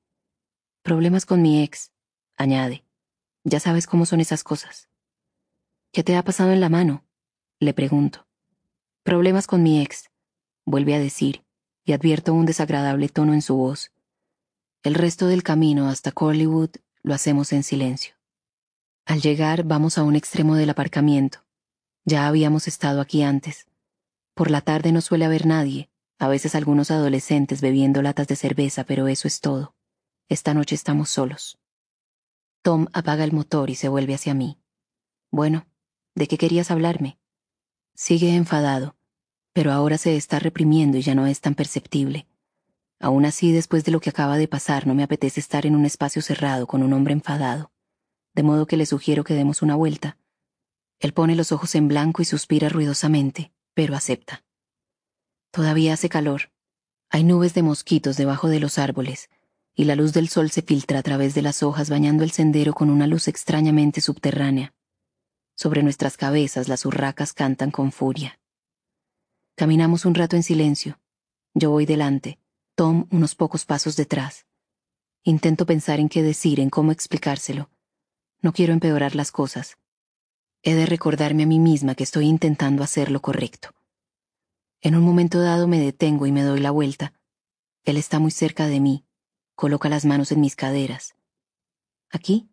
Problemas 0.81 1.25
con 1.25 1.41
mi 1.41 1.63
ex, 1.63 1.93
añade. 2.35 2.83
Ya 3.45 3.61
sabes 3.61 3.87
cómo 3.87 4.05
son 4.05 4.19
esas 4.19 4.43
cosas. 4.43 4.89
¿Qué 5.93 6.03
te 6.03 6.17
ha 6.17 6.23
pasado 6.25 6.51
en 6.51 6.59
la 6.59 6.67
mano? 6.67 7.05
Le 7.61 7.73
pregunto. 7.73 8.27
Problemas 9.03 9.47
con 9.47 9.63
mi 9.63 9.81
ex, 9.81 10.11
vuelve 10.65 10.95
a 10.95 10.99
decir, 10.99 11.45
y 11.85 11.93
advierto 11.93 12.33
un 12.33 12.45
desagradable 12.45 13.07
tono 13.07 13.33
en 13.33 13.41
su 13.41 13.55
voz. 13.55 13.93
El 14.83 14.93
resto 14.93 15.27
del 15.27 15.43
camino 15.43 15.87
hasta 15.87 16.11
Corleywood 16.11 16.71
lo 17.03 17.13
hacemos 17.13 17.53
en 17.53 17.63
silencio. 17.63 18.15
Al 19.05 19.21
llegar 19.21 19.63
vamos 19.63 19.97
a 19.97 20.03
un 20.03 20.17
extremo 20.17 20.55
del 20.57 20.71
aparcamiento. 20.71 21.45
Ya 22.03 22.27
habíamos 22.27 22.67
estado 22.67 22.99
aquí 22.99 23.23
antes. 23.23 23.65
Por 24.33 24.51
la 24.51 24.59
tarde 24.59 24.91
no 24.91 24.99
suele 24.99 25.23
haber 25.23 25.45
nadie, 25.45 25.89
a 26.19 26.27
veces 26.27 26.55
algunos 26.55 26.91
adolescentes 26.91 27.61
bebiendo 27.61 28.01
latas 28.01 28.27
de 28.27 28.35
cerveza, 28.35 28.83
pero 28.83 29.07
eso 29.07 29.27
es 29.27 29.39
todo. 29.41 29.75
Esta 30.29 30.53
noche 30.53 30.75
estamos 30.75 31.09
solos. 31.09 31.57
Tom 32.61 32.87
apaga 32.93 33.23
el 33.23 33.31
motor 33.31 33.69
y 33.69 33.75
se 33.75 33.87
vuelve 33.87 34.13
hacia 34.13 34.33
mí. 34.33 34.59
Bueno, 35.31 35.67
¿de 36.15 36.27
qué 36.27 36.37
querías 36.37 36.71
hablarme? 36.71 37.19
Sigue 37.93 38.35
enfadado, 38.35 38.95
pero 39.53 39.71
ahora 39.71 39.97
se 39.97 40.15
está 40.15 40.39
reprimiendo 40.39 40.97
y 40.97 41.01
ya 41.01 41.15
no 41.15 41.27
es 41.27 41.41
tan 41.41 41.55
perceptible. 41.55 42.27
Aún 42.99 43.25
así, 43.25 43.51
después 43.51 43.83
de 43.85 43.91
lo 43.91 43.99
que 43.99 44.09
acaba 44.09 44.37
de 44.37 44.47
pasar, 44.47 44.87
no 44.87 44.95
me 44.95 45.03
apetece 45.03 45.39
estar 45.39 45.65
en 45.65 45.75
un 45.75 45.85
espacio 45.85 46.21
cerrado 46.21 46.67
con 46.67 46.83
un 46.83 46.93
hombre 46.93 47.13
enfadado 47.13 47.71
de 48.37 48.43
modo 48.43 48.67
que 48.67 48.77
le 48.77 48.85
sugiero 48.85 49.23
que 49.23 49.33
demos 49.33 49.63
una 49.63 49.75
vuelta. 49.75 50.15
Él 50.99 51.11
pone 51.11 51.35
los 51.35 51.51
ojos 51.51 51.73
en 51.73 51.87
blanco 51.87 52.21
y 52.21 52.25
suspira 52.25 52.69
ruidosamente, 52.69 53.51
pero 53.73 53.95
acepta. 53.95 54.45
Todavía 55.57 55.93
hace 55.93 56.07
calor. 56.07 56.51
Hay 57.09 57.23
nubes 57.23 57.55
de 57.55 57.63
mosquitos 57.63 58.15
debajo 58.15 58.47
de 58.47 58.59
los 58.59 58.77
árboles, 58.77 59.31
y 59.73 59.85
la 59.85 59.95
luz 59.95 60.13
del 60.13 60.29
sol 60.29 60.51
se 60.51 60.61
filtra 60.61 60.99
a 60.99 61.01
través 61.01 61.33
de 61.33 61.41
las 61.41 61.63
hojas 61.63 61.89
bañando 61.89 62.23
el 62.23 62.29
sendero 62.29 62.73
con 62.73 62.91
una 62.91 63.07
luz 63.07 63.27
extrañamente 63.27 63.99
subterránea. 63.99 64.75
Sobre 65.55 65.81
nuestras 65.81 66.15
cabezas 66.15 66.67
las 66.67 66.85
urracas 66.85 67.33
cantan 67.33 67.71
con 67.71 67.91
furia. 67.91 68.39
Caminamos 69.55 70.05
un 70.05 70.13
rato 70.13 70.35
en 70.35 70.43
silencio. 70.43 70.99
Yo 71.55 71.71
voy 71.71 71.87
delante, 71.87 72.37
Tom 72.75 73.07
unos 73.09 73.33
pocos 73.33 73.65
pasos 73.65 73.95
detrás. 73.95 74.45
Intento 75.23 75.65
pensar 75.65 75.99
en 75.99 76.07
qué 76.07 76.21
decir, 76.21 76.59
en 76.59 76.69
cómo 76.69 76.91
explicárselo. 76.91 77.71
No 78.43 78.53
quiero 78.53 78.73
empeorar 78.73 79.15
las 79.15 79.31
cosas. 79.31 79.79
He 80.61 80.75
de 80.75 80.85
recordarme 80.85 81.41
a 81.41 81.47
mí 81.47 81.57
misma 81.57 81.95
que 81.95 82.03
estoy 82.03 82.27
intentando 82.27 82.83
hacer 82.83 83.09
lo 83.09 83.23
correcto. 83.23 83.71
En 84.81 84.95
un 84.95 85.03
momento 85.03 85.39
dado 85.41 85.67
me 85.67 85.79
detengo 85.79 86.27
y 86.27 86.31
me 86.31 86.43
doy 86.43 86.59
la 86.59 86.71
vuelta. 86.71 87.13
Él 87.83 87.97
está 87.97 88.19
muy 88.19 88.31
cerca 88.31 88.67
de 88.67 88.79
mí. 88.79 89.05
Coloca 89.55 89.89
las 89.89 90.05
manos 90.05 90.31
en 90.31 90.41
mis 90.41 90.55
caderas. 90.55 91.15
¿Aquí? 92.09 92.49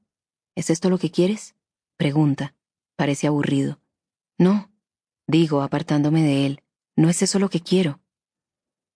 ¿Es 0.55 0.71
esto 0.71 0.89
lo 0.89 0.99
que 0.99 1.11
quieres? 1.11 1.55
Pregunta. 1.97 2.55
Parece 2.97 3.27
aburrido. 3.27 3.81
No, 4.39 4.73
digo, 5.27 5.63
apartándome 5.63 6.23
de 6.23 6.47
él. 6.47 6.63
No 6.97 7.09
es 7.09 7.23
eso 7.23 7.39
lo 7.39 7.51
que 7.51 7.61
quiero. 7.61 8.01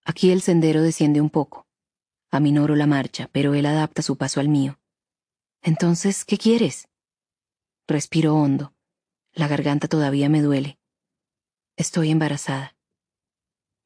Aquí 0.05 0.31
el 0.31 0.41
sendero 0.41 0.83
desciende 0.83 1.21
un 1.21 1.31
poco. 1.31 1.67
Aminoro 2.31 2.77
la 2.77 2.87
marcha, 2.87 3.29
pero 3.33 3.55
él 3.55 3.67
adapta 3.67 4.03
su 4.03 4.17
paso 4.17 4.41
al 4.41 4.49
mío. 4.49 4.81
Entonces, 5.61 6.25
¿qué 6.25 6.39
quieres? 6.39 6.89
Respiro 7.87 8.35
hondo. 8.35 8.75
La 9.33 9.49
garganta 9.49 9.89
todavía 9.89 10.29
me 10.29 10.41
duele. 10.41 10.79
Estoy 11.77 12.11
embarazada. 12.11 12.78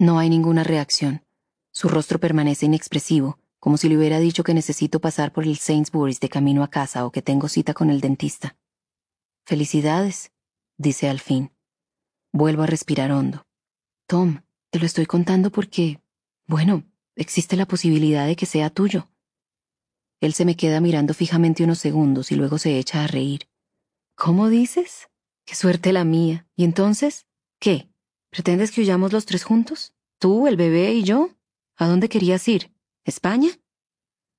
No 0.02 0.18
hay 0.18 0.28
ninguna 0.28 0.64
reacción. 0.64 1.24
Su 1.70 1.88
rostro 1.88 2.18
permanece 2.18 2.66
inexpresivo, 2.66 3.38
como 3.60 3.76
si 3.76 3.88
le 3.88 3.96
hubiera 3.96 4.18
dicho 4.18 4.42
que 4.42 4.52
necesito 4.52 4.98
pasar 5.00 5.32
por 5.32 5.44
el 5.44 5.58
Sainsbury's 5.58 6.18
de 6.18 6.28
camino 6.28 6.64
a 6.64 6.70
casa 6.70 7.06
o 7.06 7.12
que 7.12 7.22
tengo 7.22 7.48
cita 7.48 7.72
con 7.72 7.88
el 7.88 8.00
dentista. 8.00 8.56
Felicidades, 9.46 10.32
dice 10.76 11.08
al 11.08 11.20
fin. 11.20 11.52
Vuelvo 12.32 12.64
a 12.64 12.66
respirar 12.66 13.12
hondo. 13.12 13.46
Tom, 14.08 14.40
te 14.70 14.80
lo 14.80 14.86
estoy 14.86 15.06
contando 15.06 15.52
porque, 15.52 16.00
bueno, 16.48 16.82
existe 17.14 17.54
la 17.54 17.66
posibilidad 17.66 18.26
de 18.26 18.34
que 18.34 18.46
sea 18.46 18.70
tuyo. 18.70 19.08
Él 20.20 20.32
se 20.32 20.44
me 20.44 20.56
queda 20.56 20.80
mirando 20.80 21.14
fijamente 21.14 21.62
unos 21.62 21.78
segundos 21.78 22.32
y 22.32 22.34
luego 22.34 22.58
se 22.58 22.76
echa 22.76 23.04
a 23.04 23.06
reír. 23.06 23.48
¿Cómo 24.16 24.48
dices? 24.48 25.10
Qué 25.44 25.54
suerte 25.54 25.92
la 25.92 26.02
mía. 26.02 26.48
¿Y 26.56 26.64
entonces? 26.64 27.28
¿Qué? 27.60 27.91
¿Pretendes 28.32 28.70
que 28.70 28.80
huyamos 28.80 29.12
los 29.12 29.26
tres 29.26 29.44
juntos? 29.44 29.92
¿Tú, 30.18 30.46
el 30.46 30.56
bebé 30.56 30.94
y 30.94 31.02
yo? 31.02 31.28
¿A 31.76 31.86
dónde 31.86 32.08
querías 32.08 32.48
ir? 32.48 32.72
¿España? 33.04 33.50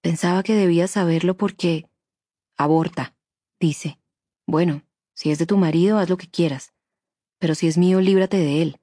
Pensaba 0.01 0.41
que 0.41 0.55
debías 0.55 0.89
saberlo 0.89 1.37
porque... 1.37 1.87
Aborta, 2.57 3.15
dice. 3.59 3.99
Bueno, 4.47 4.81
si 5.13 5.29
es 5.29 5.37
de 5.37 5.45
tu 5.45 5.57
marido, 5.57 5.99
haz 5.99 6.09
lo 6.09 6.17
que 6.17 6.27
quieras. 6.27 6.73
Pero 7.37 7.53
si 7.53 7.67
es 7.67 7.77
mío, 7.77 8.01
líbrate 8.01 8.37
de 8.37 8.63
él. 8.63 8.79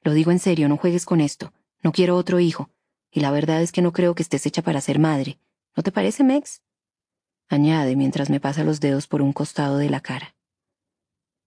Lo 0.00 0.14
digo 0.14 0.30
en 0.30 0.38
serio, 0.38 0.66
no 0.66 0.78
juegues 0.78 1.04
con 1.04 1.20
esto. 1.20 1.52
No 1.82 1.92
quiero 1.92 2.16
otro 2.16 2.40
hijo. 2.40 2.70
Y 3.10 3.20
la 3.20 3.30
verdad 3.30 3.60
es 3.60 3.70
que 3.70 3.82
no 3.82 3.92
creo 3.92 4.14
que 4.14 4.22
estés 4.22 4.46
hecha 4.46 4.62
para 4.62 4.80
ser 4.80 4.98
madre. 4.98 5.38
¿No 5.76 5.82
te 5.82 5.92
parece, 5.92 6.24
Mex? 6.24 6.62
Añade 7.50 7.96
mientras 7.96 8.30
me 8.30 8.40
pasa 8.40 8.64
los 8.64 8.80
dedos 8.80 9.08
por 9.08 9.20
un 9.20 9.34
costado 9.34 9.76
de 9.76 9.90
la 9.90 10.00
cara. 10.00 10.34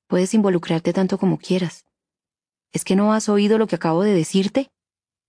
Puedes 0.06 0.36
involucrarte 0.36 0.94
tanto 0.94 1.18
como 1.18 1.40
quieras. 1.40 1.87
¿Es 2.78 2.84
que 2.84 2.96
no 2.96 3.12
has 3.12 3.28
oído 3.28 3.58
lo 3.58 3.66
que 3.66 3.76
acabo 3.76 4.04
de 4.04 4.14
decirte? 4.14 4.70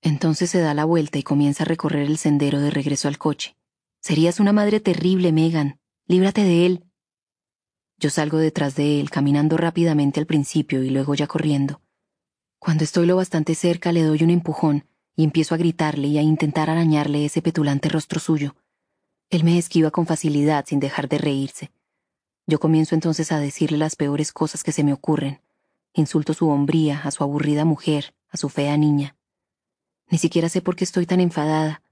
Entonces 0.03 0.51
se 0.51 0.59
da 0.61 0.75
la 0.75 0.85
vuelta 0.85 1.17
y 1.17 1.23
comienza 1.23 1.63
a 1.63 1.67
recorrer 1.67 2.07
el 2.07 2.19
sendero 2.19 2.61
de 2.61 2.69
regreso 2.69 3.09
al 3.09 3.17
coche. 3.17 3.57
Serías 4.03 4.39
una 4.39 4.53
madre 4.53 4.81
terrible, 4.81 5.33
Megan. 5.33 5.81
Líbrate 6.07 6.45
de 6.45 6.67
él. 6.67 6.85
Yo 7.97 8.11
salgo 8.11 8.37
detrás 8.37 8.75
de 8.75 9.01
él, 9.01 9.09
caminando 9.09 9.57
rápidamente 9.57 10.21
al 10.21 10.27
principio 10.27 10.83
y 10.83 10.91
luego 10.91 11.15
ya 11.15 11.27
corriendo. 11.27 11.81
Cuando 12.59 12.85
estoy 12.85 13.07
lo 13.07 13.17
bastante 13.17 13.55
cerca 13.55 13.93
le 13.93 14.03
doy 14.03 14.23
un 14.23 14.29
empujón 14.29 14.85
y 15.17 15.25
empiezo 15.25 15.55
a 15.55 15.59
gritarle 15.59 16.09
y 16.09 16.19
a 16.19 16.23
intentar 16.23 16.69
arañarle 16.69 17.25
ese 17.25 17.41
petulante 17.41 17.89
rostro 17.89 18.21
suyo. 18.21 18.57
Él 19.31 19.43
me 19.43 19.57
esquiva 19.57 19.91
con 19.91 20.05
facilidad 20.05 20.67
sin 20.67 20.81
dejar 20.81 21.09
de 21.09 21.17
reírse. 21.17 21.71
Yo 22.47 22.61
comienzo 22.61 22.95
entonces 22.95 23.33
a 23.33 23.41
decirle 23.41 23.79
las 23.79 23.97
peores 23.97 24.33
cosas 24.33 24.63
que 24.63 24.73
se 24.73 24.85
me 24.85 24.93
ocurren. 24.93 25.41
Insulto 25.99 26.33
su 26.33 26.49
hombría, 26.49 27.01
a 27.03 27.11
su 27.11 27.25
aburrida 27.25 27.65
mujer, 27.65 28.15
a 28.29 28.37
su 28.37 28.49
fea 28.49 28.77
niña. 28.77 29.17
Ni 30.09 30.19
siquiera 30.19 30.49
sé 30.49 30.63
por 30.63 30.77
qué 30.77 30.85
estoy 30.85 31.07
tan 31.07 31.19
enfadada. 31.19 31.83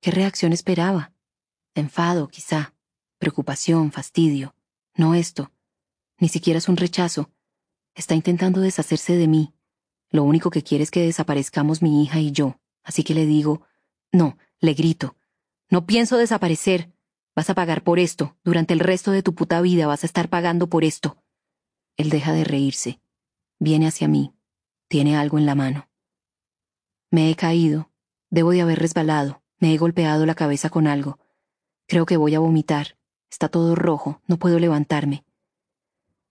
¿Qué 0.00 0.12
reacción 0.12 0.52
esperaba? 0.52 1.10
Enfado, 1.74 2.28
quizá. 2.28 2.72
Preocupación, 3.18 3.90
fastidio. 3.90 4.54
No 4.94 5.16
esto. 5.16 5.50
Ni 6.18 6.28
siquiera 6.28 6.58
es 6.58 6.68
un 6.68 6.76
rechazo. 6.76 7.32
Está 7.96 8.14
intentando 8.14 8.60
deshacerse 8.60 9.16
de 9.16 9.26
mí. 9.26 9.52
Lo 10.08 10.22
único 10.22 10.50
que 10.50 10.62
quiere 10.62 10.84
es 10.84 10.92
que 10.92 11.04
desaparezcamos 11.04 11.82
mi 11.82 12.04
hija 12.04 12.20
y 12.20 12.30
yo. 12.30 12.60
Así 12.84 13.02
que 13.02 13.12
le 13.12 13.26
digo, 13.26 13.62
no, 14.12 14.38
le 14.60 14.74
grito. 14.74 15.16
No 15.68 15.84
pienso 15.84 16.16
desaparecer. 16.16 16.92
Vas 17.34 17.50
a 17.50 17.54
pagar 17.54 17.82
por 17.82 17.98
esto. 17.98 18.36
Durante 18.44 18.72
el 18.72 18.78
resto 18.78 19.10
de 19.10 19.24
tu 19.24 19.34
puta 19.34 19.60
vida 19.60 19.88
vas 19.88 20.04
a 20.04 20.06
estar 20.06 20.28
pagando 20.28 20.68
por 20.68 20.84
esto. 20.84 21.20
Él 21.96 22.08
deja 22.08 22.32
de 22.32 22.44
reírse. 22.44 23.00
Viene 23.58 23.86
hacia 23.86 24.08
mí. 24.08 24.34
Tiene 24.88 25.16
algo 25.16 25.38
en 25.38 25.46
la 25.46 25.54
mano. 25.54 25.88
Me 27.10 27.30
he 27.30 27.34
caído. 27.34 27.90
Debo 28.30 28.50
de 28.50 28.62
haber 28.62 28.78
resbalado. 28.78 29.42
Me 29.58 29.74
he 29.74 29.78
golpeado 29.78 30.26
la 30.26 30.34
cabeza 30.34 30.70
con 30.70 30.86
algo. 30.86 31.18
Creo 31.86 32.06
que 32.06 32.16
voy 32.16 32.34
a 32.34 32.40
vomitar. 32.40 32.98
Está 33.30 33.48
todo 33.48 33.74
rojo. 33.74 34.20
No 34.26 34.38
puedo 34.38 34.58
levantarme. 34.58 35.24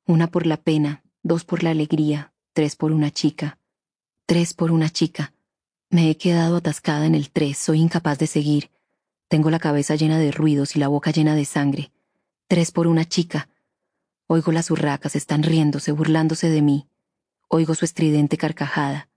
Una 0.06 0.28
por 0.28 0.46
la 0.46 0.57
pena, 0.57 1.03
dos 1.21 1.43
por 1.43 1.64
la 1.64 1.71
alegría, 1.71 2.33
tres 2.53 2.78
por 2.78 2.93
una 2.93 3.11
chica. 3.11 3.60
Tres 4.25 4.53
por 4.53 4.71
una 4.71 4.89
chica. 4.89 5.33
Me 5.89 6.10
he 6.10 6.18
quedado 6.18 6.57
atascada 6.57 7.06
en 7.06 7.15
el 7.15 7.29
tres. 7.29 7.57
Soy 7.57 7.82
incapaz 7.82 8.18
de 8.19 8.28
seguir. 8.28 8.71
Tengo 9.28 9.50
la 9.50 9.60
cabeza 9.60 9.96
llena 9.96 10.18
de 10.18 10.32
ruidos 10.32 10.75
y 10.75 10.79
la 10.79 10.88
boca 10.88 11.11
llena 11.11 11.35
de 11.35 11.43
sangre. 11.43 11.92
Tres 12.47 12.71
por 12.71 12.88
una 12.88 13.03
chica. 13.03 13.50
Oigo 14.28 14.53
las 14.53 14.71
urracas, 14.71 15.15
están 15.15 15.43
riéndose, 15.43 15.92
burlándose 15.92 16.50
de 16.50 16.61
mí. 16.61 16.88
Oigo 17.50 17.76
su 17.76 17.86
estridente 17.86 18.38
carcajada. 18.38 19.10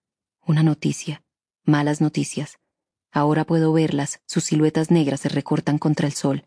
Una 0.47 0.63
noticia. 0.63 1.25
Malas 1.65 2.01
noticias. 2.01 2.61
Ahora 3.11 3.45
puedo 3.45 3.73
verlas, 3.73 4.23
sus 4.25 4.45
siluetas 4.45 4.93
negras 4.93 5.21
se 5.21 5.29
recortan 5.29 5.79
contra 5.79 6.07
el 6.07 6.13
sol. 6.13 6.47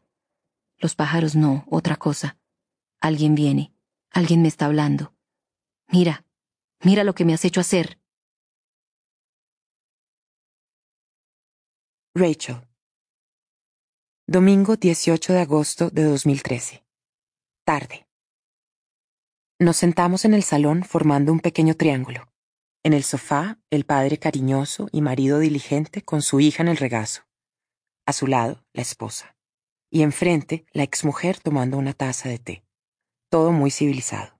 Los 0.78 0.96
pájaros 0.96 1.36
no, 1.36 1.66
otra 1.70 1.98
cosa. 1.98 2.38
Alguien 3.02 3.36
viene. 3.36 3.74
Alguien 4.12 4.42
me 4.42 4.48
está 4.48 4.68
hablando. 4.68 5.14
Mira, 5.90 6.26
mira 6.82 7.04
lo 7.04 7.14
que 7.16 7.26
me 7.26 7.34
has 7.34 7.44
hecho 7.44 7.60
hacer. 7.60 8.00
Rachel. 12.16 12.66
Domingo 14.26 14.78
18 14.78 15.34
de 15.34 15.40
agosto 15.42 15.90
de 15.90 16.06
2013. 16.06 16.86
Tarde. 17.66 18.08
Nos 19.64 19.78
sentamos 19.78 20.26
en 20.26 20.34
el 20.34 20.44
salón 20.44 20.84
formando 20.84 21.32
un 21.32 21.40
pequeño 21.40 21.76
triángulo. 21.76 22.28
En 22.84 22.92
el 22.92 23.06
sofá, 23.06 23.62
el 23.70 23.86
padre 23.86 24.18
cariñoso 24.20 24.90
y 24.92 25.00
marido 25.00 25.40
diligente 25.40 26.02
con 26.02 26.22
su 26.22 26.42
hija 26.42 26.64
en 26.64 26.68
el 26.68 26.76
regazo. 26.76 27.22
A 28.06 28.12
su 28.12 28.28
lado, 28.28 28.66
la 28.74 28.82
esposa. 28.82 29.38
Y 29.90 30.02
enfrente, 30.02 30.66
la 30.74 30.84
exmujer 30.84 31.40
tomando 31.40 31.78
una 31.78 31.94
taza 31.94 32.28
de 32.28 32.40
té. 32.40 32.66
Todo 33.30 33.54
muy 33.54 33.72
civilizado. 33.72 34.38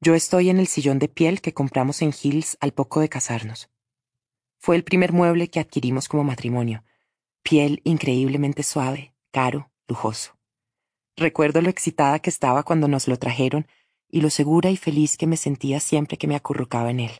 Yo 0.00 0.14
estoy 0.14 0.48
en 0.48 0.58
el 0.58 0.68
sillón 0.68 0.98
de 0.98 1.08
piel 1.08 1.42
que 1.42 1.52
compramos 1.52 2.00
en 2.00 2.14
Hills 2.18 2.56
al 2.62 2.72
poco 2.72 3.00
de 3.00 3.10
casarnos. 3.10 3.68
Fue 4.58 4.74
el 4.74 4.84
primer 4.84 5.12
mueble 5.12 5.50
que 5.50 5.60
adquirimos 5.60 6.08
como 6.08 6.24
matrimonio. 6.24 6.82
Piel 7.42 7.82
increíblemente 7.84 8.62
suave, 8.62 9.14
caro, 9.32 9.70
lujoso. 9.86 10.38
Recuerdo 11.14 11.60
lo 11.60 11.68
excitada 11.68 12.20
que 12.20 12.30
estaba 12.30 12.62
cuando 12.62 12.88
nos 12.88 13.06
lo 13.06 13.18
trajeron 13.18 13.66
y 14.10 14.20
lo 14.20 14.30
segura 14.30 14.70
y 14.70 14.76
feliz 14.76 15.16
que 15.16 15.26
me 15.26 15.36
sentía 15.36 15.80
siempre 15.80 16.18
que 16.18 16.26
me 16.26 16.36
acurrucaba 16.36 16.90
en 16.90 17.00
él. 17.00 17.12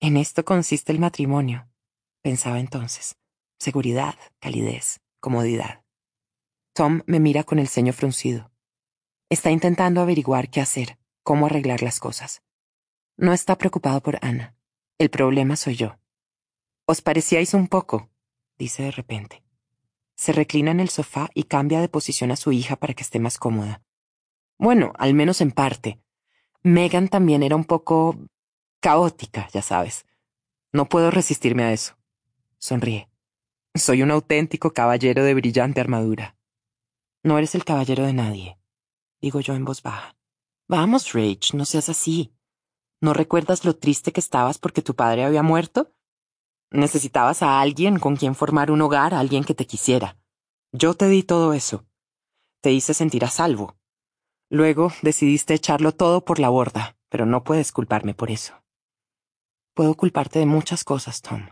En 0.00 0.16
esto 0.16 0.44
consiste 0.44 0.92
el 0.92 0.98
matrimonio, 0.98 1.68
pensaba 2.22 2.60
entonces. 2.60 3.16
Seguridad, 3.58 4.14
calidez, 4.38 5.00
comodidad. 5.20 5.82
Tom 6.72 7.02
me 7.06 7.18
mira 7.18 7.42
con 7.42 7.58
el 7.58 7.66
ceño 7.66 7.92
fruncido. 7.92 8.52
Está 9.28 9.50
intentando 9.50 10.00
averiguar 10.00 10.48
qué 10.48 10.60
hacer, 10.60 10.98
cómo 11.24 11.46
arreglar 11.46 11.82
las 11.82 11.98
cosas. 11.98 12.42
No 13.16 13.32
está 13.32 13.58
preocupado 13.58 14.00
por 14.00 14.18
Ana. 14.22 14.54
El 14.96 15.10
problema 15.10 15.56
soy 15.56 15.74
yo. 15.74 15.98
Os 16.86 17.02
parecíais 17.02 17.52
un 17.52 17.66
poco, 17.66 18.08
dice 18.56 18.84
de 18.84 18.92
repente. 18.92 19.42
Se 20.14 20.32
reclina 20.32 20.70
en 20.70 20.80
el 20.80 20.88
sofá 20.88 21.28
y 21.34 21.44
cambia 21.44 21.80
de 21.80 21.88
posición 21.88 22.30
a 22.30 22.36
su 22.36 22.52
hija 22.52 22.76
para 22.76 22.94
que 22.94 23.02
esté 23.02 23.18
más 23.18 23.38
cómoda. 23.38 23.82
Bueno, 24.58 24.92
al 24.98 25.14
menos 25.14 25.40
en 25.40 25.52
parte. 25.52 26.00
Megan 26.62 27.08
también 27.08 27.42
era 27.42 27.56
un 27.56 27.64
poco 27.64 28.18
caótica, 28.80 29.48
ya 29.52 29.62
sabes. 29.62 30.04
No 30.72 30.88
puedo 30.88 31.10
resistirme 31.10 31.62
a 31.62 31.72
eso. 31.72 31.96
Sonríe. 32.58 33.08
Soy 33.74 34.02
un 34.02 34.10
auténtico 34.10 34.72
caballero 34.72 35.22
de 35.22 35.34
brillante 35.34 35.80
armadura. 35.80 36.36
No 37.22 37.38
eres 37.38 37.54
el 37.54 37.64
caballero 37.64 38.04
de 38.04 38.12
nadie, 38.12 38.58
digo 39.20 39.40
yo 39.40 39.54
en 39.54 39.64
voz 39.64 39.82
baja. 39.82 40.16
Vamos, 40.68 41.12
Rach, 41.12 41.54
no 41.54 41.64
seas 41.64 41.88
así. 41.88 42.34
¿No 43.00 43.14
recuerdas 43.14 43.64
lo 43.64 43.76
triste 43.76 44.12
que 44.12 44.20
estabas 44.20 44.58
porque 44.58 44.82
tu 44.82 44.94
padre 44.94 45.24
había 45.24 45.42
muerto? 45.42 45.94
Necesitabas 46.70 47.42
a 47.42 47.60
alguien 47.60 47.98
con 47.98 48.16
quien 48.16 48.34
formar 48.34 48.70
un 48.70 48.82
hogar, 48.82 49.14
a 49.14 49.20
alguien 49.20 49.44
que 49.44 49.54
te 49.54 49.66
quisiera. 49.66 50.18
Yo 50.72 50.94
te 50.94 51.08
di 51.08 51.22
todo 51.22 51.54
eso. 51.54 51.86
Te 52.60 52.72
hice 52.72 52.92
sentir 52.92 53.24
a 53.24 53.28
salvo. 53.28 53.77
Luego 54.50 54.92
decidiste 55.02 55.54
echarlo 55.54 55.92
todo 55.92 56.24
por 56.24 56.38
la 56.38 56.48
borda, 56.48 56.96
pero 57.08 57.26
no 57.26 57.44
puedes 57.44 57.70
culparme 57.72 58.14
por 58.14 58.30
eso. 58.30 58.54
Puedo 59.74 59.94
culparte 59.94 60.38
de 60.38 60.46
muchas 60.46 60.84
cosas, 60.84 61.20
Tom. 61.20 61.48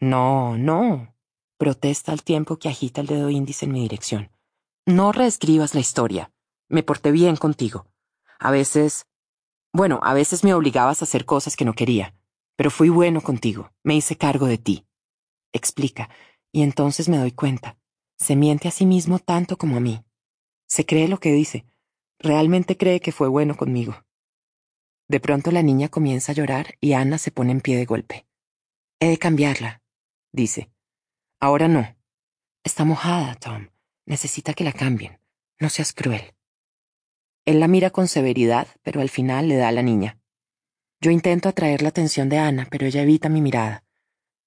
No, 0.00 0.56
no. 0.56 1.14
Protesta 1.58 2.12
al 2.12 2.22
tiempo 2.22 2.58
que 2.58 2.68
agita 2.68 3.00
el 3.00 3.06
dedo 3.06 3.30
índice 3.30 3.66
en 3.66 3.72
mi 3.72 3.82
dirección. 3.82 4.30
No 4.86 5.12
reescribas 5.12 5.74
la 5.74 5.80
historia. 5.80 6.32
Me 6.68 6.82
porté 6.82 7.12
bien 7.12 7.36
contigo. 7.36 7.86
A 8.38 8.50
veces... 8.50 9.06
Bueno, 9.72 10.00
a 10.02 10.14
veces 10.14 10.44
me 10.44 10.54
obligabas 10.54 11.00
a 11.00 11.04
hacer 11.04 11.24
cosas 11.24 11.56
que 11.56 11.64
no 11.64 11.74
quería, 11.74 12.14
pero 12.56 12.70
fui 12.70 12.88
bueno 12.88 13.20
contigo. 13.20 13.70
Me 13.82 13.94
hice 13.96 14.16
cargo 14.16 14.46
de 14.46 14.58
ti. 14.58 14.86
Explica, 15.52 16.08
y 16.52 16.62
entonces 16.62 17.08
me 17.08 17.18
doy 17.18 17.32
cuenta. 17.32 17.76
Se 18.16 18.36
miente 18.36 18.68
a 18.68 18.70
sí 18.70 18.86
mismo 18.86 19.18
tanto 19.18 19.56
como 19.56 19.76
a 19.76 19.80
mí. 19.80 20.04
Se 20.66 20.86
cree 20.86 21.08
lo 21.08 21.18
que 21.18 21.32
dice. 21.32 21.66
Realmente 22.18 22.76
cree 22.76 23.00
que 23.00 23.12
fue 23.12 23.28
bueno 23.28 23.56
conmigo. 23.56 24.04
De 25.08 25.20
pronto 25.20 25.50
la 25.50 25.62
niña 25.62 25.88
comienza 25.88 26.32
a 26.32 26.34
llorar 26.34 26.76
y 26.80 26.94
Ana 26.94 27.18
se 27.18 27.30
pone 27.30 27.52
en 27.52 27.60
pie 27.60 27.76
de 27.76 27.84
golpe. 27.84 28.26
He 29.00 29.08
de 29.08 29.18
cambiarla, 29.18 29.82
dice. 30.32 30.70
Ahora 31.40 31.68
no. 31.68 31.96
Está 32.62 32.84
mojada, 32.84 33.34
Tom. 33.34 33.68
Necesita 34.06 34.54
que 34.54 34.64
la 34.64 34.72
cambien. 34.72 35.20
No 35.60 35.68
seas 35.68 35.92
cruel. 35.92 36.34
Él 37.44 37.60
la 37.60 37.68
mira 37.68 37.90
con 37.90 38.08
severidad, 38.08 38.68
pero 38.82 39.02
al 39.02 39.10
final 39.10 39.48
le 39.48 39.56
da 39.56 39.68
a 39.68 39.72
la 39.72 39.82
niña. 39.82 40.18
Yo 41.00 41.10
intento 41.10 41.50
atraer 41.50 41.82
la 41.82 41.90
atención 41.90 42.30
de 42.30 42.38
Ana, 42.38 42.66
pero 42.70 42.86
ella 42.86 43.02
evita 43.02 43.28
mi 43.28 43.42
mirada. 43.42 43.84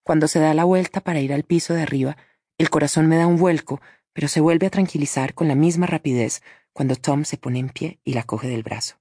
Cuando 0.04 0.28
se 0.28 0.40
da 0.40 0.56
la 0.56 0.64
vuelta 0.64 1.02
para 1.02 1.20
ir 1.20 1.34
al 1.34 1.44
piso 1.44 1.76
de 1.76 1.84
arriba, 1.84 2.18
el 2.58 2.72
corazón 2.72 3.08
me 3.08 3.18
da 3.18 3.28
un 3.28 3.38
vuelco, 3.38 3.80
pero 4.14 4.28
se 4.28 4.42
vuelve 4.42 4.66
a 4.66 4.72
tranquilizar 4.72 5.36
con 5.36 5.48
la 5.48 5.54
misma 5.54 5.86
rapidez 5.86 6.42
cuando 6.78 6.96
Tom 6.96 7.26
se 7.26 7.38
pone 7.38 7.58
en 7.58 7.70
pie 7.70 8.00
y 8.04 8.14
la 8.14 8.22
coge 8.22 8.48
del 8.48 8.62
brazo. 8.62 9.00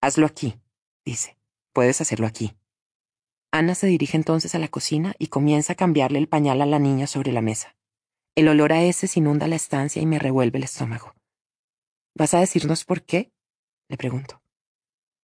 Hazlo 0.00 0.24
aquí, 0.24 0.58
dice. 1.04 1.36
Puedes 1.74 2.00
hacerlo 2.00 2.26
aquí. 2.26 2.56
Ana 3.50 3.74
se 3.74 3.86
dirige 3.86 4.16
entonces 4.16 4.54
a 4.54 4.58
la 4.58 4.68
cocina 4.68 5.14
y 5.18 5.26
comienza 5.26 5.74
a 5.74 5.76
cambiarle 5.76 6.18
el 6.18 6.26
pañal 6.26 6.62
a 6.62 6.66
la 6.66 6.78
niña 6.78 7.06
sobre 7.06 7.30
la 7.32 7.42
mesa. 7.42 7.76
El 8.34 8.48
olor 8.48 8.72
a 8.72 8.82
heces 8.82 9.14
inunda 9.18 9.46
la 9.46 9.56
estancia 9.56 10.00
y 10.00 10.06
me 10.06 10.18
revuelve 10.18 10.56
el 10.56 10.64
estómago. 10.64 11.14
¿Vas 12.14 12.32
a 12.32 12.40
decirnos 12.40 12.86
por 12.86 13.02
qué? 13.02 13.30
le 13.90 13.98
pregunto. 13.98 14.40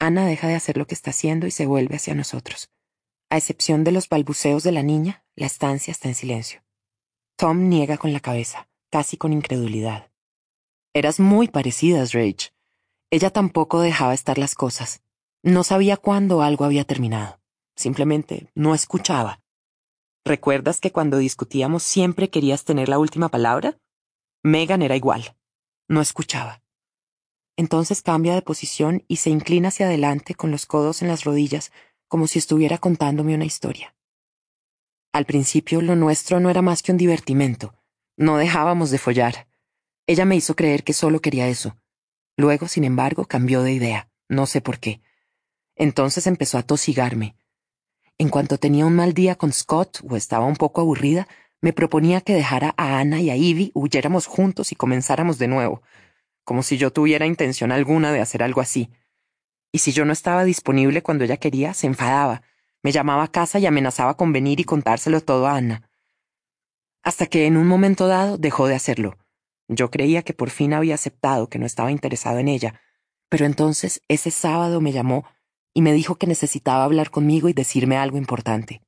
Ana 0.01 0.27
deja 0.27 0.49
de 0.49 0.57
hacer 0.57 0.79
lo 0.79 0.89
que 0.89 0.95
está 0.95 1.11
haciendo 1.11 1.47
y 1.47 1.53
se 1.53 1.67
vuelve 1.67 1.95
hacia 1.95 2.17
nosotros. 2.17 2.69
A 3.31 3.37
excepción 3.37 3.85
de 3.85 3.93
los 3.93 4.09
balbuceos 4.09 4.65
de 4.65 4.73
la 4.73 4.83
niña, 4.83 5.25
la 5.37 5.47
estancia 5.47 5.93
está 5.93 6.09
en 6.09 6.17
silencio. 6.17 6.65
Tom 7.37 7.69
niega 7.69 7.97
con 7.97 8.13
la 8.13 8.19
cabeza, 8.19 8.69
casi 8.91 9.17
con 9.17 9.33
incredulidad. 9.33 10.11
Eras 10.97 11.21
muy 11.21 11.49
parecidas, 11.49 12.13
Rage. 12.15 12.55
Ella 13.11 13.29
tampoco 13.29 13.83
dejaba 13.83 14.15
estar 14.15 14.39
las 14.39 14.55
cosas. 14.55 15.03
No 15.43 15.63
sabía 15.63 15.99
cuándo 15.99 16.41
algo 16.41 16.65
había 16.65 16.85
terminado. 16.85 17.39
Simplemente 17.75 18.51
no 18.55 18.75
escuchaba. 18.75 19.43
¿Recuerdas 20.25 20.81
que 20.81 20.93
cuando 20.93 21.19
discutíamos 21.19 21.83
siempre 21.83 22.31
querías 22.31 22.65
tener 22.65 22.89
la 22.89 22.99
última 22.99 23.29
palabra? 23.29 23.79
Megan 24.43 24.81
era 24.81 24.97
igual. 24.97 25.37
No 25.87 26.01
escuchaba. 26.01 26.63
Entonces 27.59 28.01
cambia 28.01 28.35
de 28.35 28.41
posición 28.41 29.05
y 29.07 29.17
se 29.17 29.29
inclina 29.29 29.69
hacia 29.69 29.89
adelante 29.89 30.35
con 30.35 30.51
los 30.51 30.65
codos 30.65 31.03
en 31.03 31.09
las 31.09 31.25
rodillas, 31.25 31.73
como 32.09 32.27
si 32.27 32.39
estuviera 32.39 32.79
contándome 32.79 33.35
una 33.35 33.45
historia. 33.45 33.95
Al 35.13 35.27
principio 35.27 35.83
lo 35.83 35.95
nuestro 35.95 36.41
no 36.41 36.49
era 36.49 36.63
más 36.63 36.83
que 36.83 36.93
un 36.93 36.97
divertimento. 36.97 37.75
No 38.17 38.39
dejábamos 38.39 38.91
de 38.91 38.97
follar. 38.97 39.47
Ella 40.09 40.25
me 40.25 40.37
hizo 40.37 40.55
creer 40.55 40.85
que 40.85 40.93
solo 40.93 41.21
quería 41.21 41.49
eso. 41.49 41.77
Luego, 42.37 42.69
sin 42.69 42.85
embargo, 42.85 43.25
cambió 43.25 43.63
de 43.63 43.73
idea. 43.73 44.09
No 44.29 44.47
sé 44.47 44.61
por 44.61 44.79
qué. 44.79 45.01
Entonces 45.75 46.29
empezó 46.29 46.59
a 46.59 46.63
tosigarme. 46.63 47.35
En 48.17 48.29
cuanto 48.29 48.57
tenía 48.59 48.87
un 48.87 48.95
mal 48.95 49.15
día 49.15 49.35
con 49.35 49.53
Scott 49.53 49.99
o 50.09 50.17
estaba 50.17 50.47
un 50.47 50.57
poco 50.57 50.81
aburrida, 50.81 51.27
me 51.61 51.73
proponía 51.73 52.21
que 52.21 52.35
dejara 52.35 52.73
a 52.77 52.99
Ana 52.99 53.21
y 53.21 53.31
a 53.31 53.37
Ivy, 53.37 53.73
huyéramos 53.75 54.27
juntos 54.27 54.71
y 54.71 54.77
comenzáramos 54.77 55.39
de 55.39 55.49
nuevo, 55.49 55.83
como 56.45 56.63
si 56.63 56.79
yo 56.79 56.93
tuviera 56.93 57.27
intención 57.27 57.73
alguna 57.73 58.13
de 58.13 58.21
hacer 58.21 58.43
algo 58.43 58.61
así. 58.61 58.91
Y 59.73 59.79
si 59.79 59.93
yo 59.93 60.05
no 60.05 60.13
estaba 60.13 60.45
disponible 60.45 61.03
cuando 61.03 61.25
ella 61.25 61.37
quería, 61.37 61.75
se 61.75 61.89
enfadaba, 61.89 62.43
me 62.83 62.93
llamaba 62.93 63.25
a 63.25 63.33
casa 63.33 63.59
y 63.59 63.67
amenazaba 63.67 64.17
con 64.17 64.33
venir 64.33 64.61
y 64.61 64.65
contárselo 64.65 65.21
todo 65.21 65.47
a 65.49 65.57
Ana. 65.57 65.91
Hasta 67.03 67.27
que 67.27 67.47
en 67.47 67.57
un 67.57 67.67
momento 67.67 68.07
dado 68.07 68.39
dejó 68.39 68.69
de 68.69 68.77
hacerlo 68.77 69.19
yo 69.69 69.91
creía 69.91 70.23
que 70.23 70.35
por 70.35 70.51
fin 70.51 70.73
había 70.73 70.95
aceptado 70.95 71.49
que 71.49 71.59
no 71.59 71.67
estaba 71.67 71.91
interesado 71.91 72.39
en 72.39 72.49
ella, 72.49 72.81
pero 73.29 73.47
entonces 73.47 74.03
ese 74.09 74.31
sábado 74.31 74.81
me 74.81 74.93
llamó 74.93 75.25
y 75.75 75.83
me 75.83 75.93
dijo 75.93 76.17
que 76.17 76.27
necesitaba 76.27 76.85
hablar 76.85 77.11
conmigo 77.11 77.49
y 77.49 77.53
decirme 77.53 77.97
algo 77.97 78.17
importante. 78.17 78.83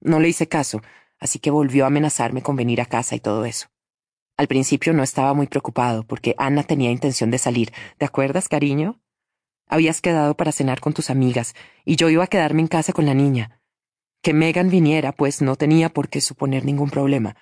No 0.00 0.20
le 0.20 0.28
hice 0.28 0.48
caso, 0.48 0.82
así 1.18 1.38
que 1.38 1.50
volvió 1.50 1.84
a 1.84 1.88
amenazarme 1.88 2.42
con 2.42 2.56
venir 2.56 2.80
a 2.80 2.86
casa 2.86 3.14
y 3.14 3.20
todo 3.20 3.44
eso. 3.44 3.68
Al 4.36 4.48
principio 4.48 4.92
no 4.92 5.02
estaba 5.02 5.32
muy 5.32 5.46
preocupado 5.46 6.04
porque 6.04 6.34
Ana 6.38 6.64
tenía 6.64 6.90
intención 6.90 7.30
de 7.30 7.38
salir. 7.38 7.72
¿Te 7.98 8.04
acuerdas, 8.04 8.48
cariño? 8.48 9.00
Habías 9.68 10.00
quedado 10.00 10.36
para 10.36 10.52
cenar 10.52 10.80
con 10.80 10.92
tus 10.92 11.08
amigas 11.08 11.54
y 11.84 11.96
yo 11.96 12.10
iba 12.10 12.24
a 12.24 12.28
quedarme 12.28 12.62
en 12.62 12.68
casa 12.68 12.92
con 12.92 13.06
la 13.06 13.14
niña. 13.14 13.60
Que 14.22 14.34
Megan 14.34 14.70
viniera, 14.70 15.12
pues 15.12 15.40
no 15.40 15.54
tenía 15.56 15.88
por 15.88 16.08
qué 16.08 16.20
suponer 16.20 16.64
ningún 16.64 16.90
problema. 16.90 17.36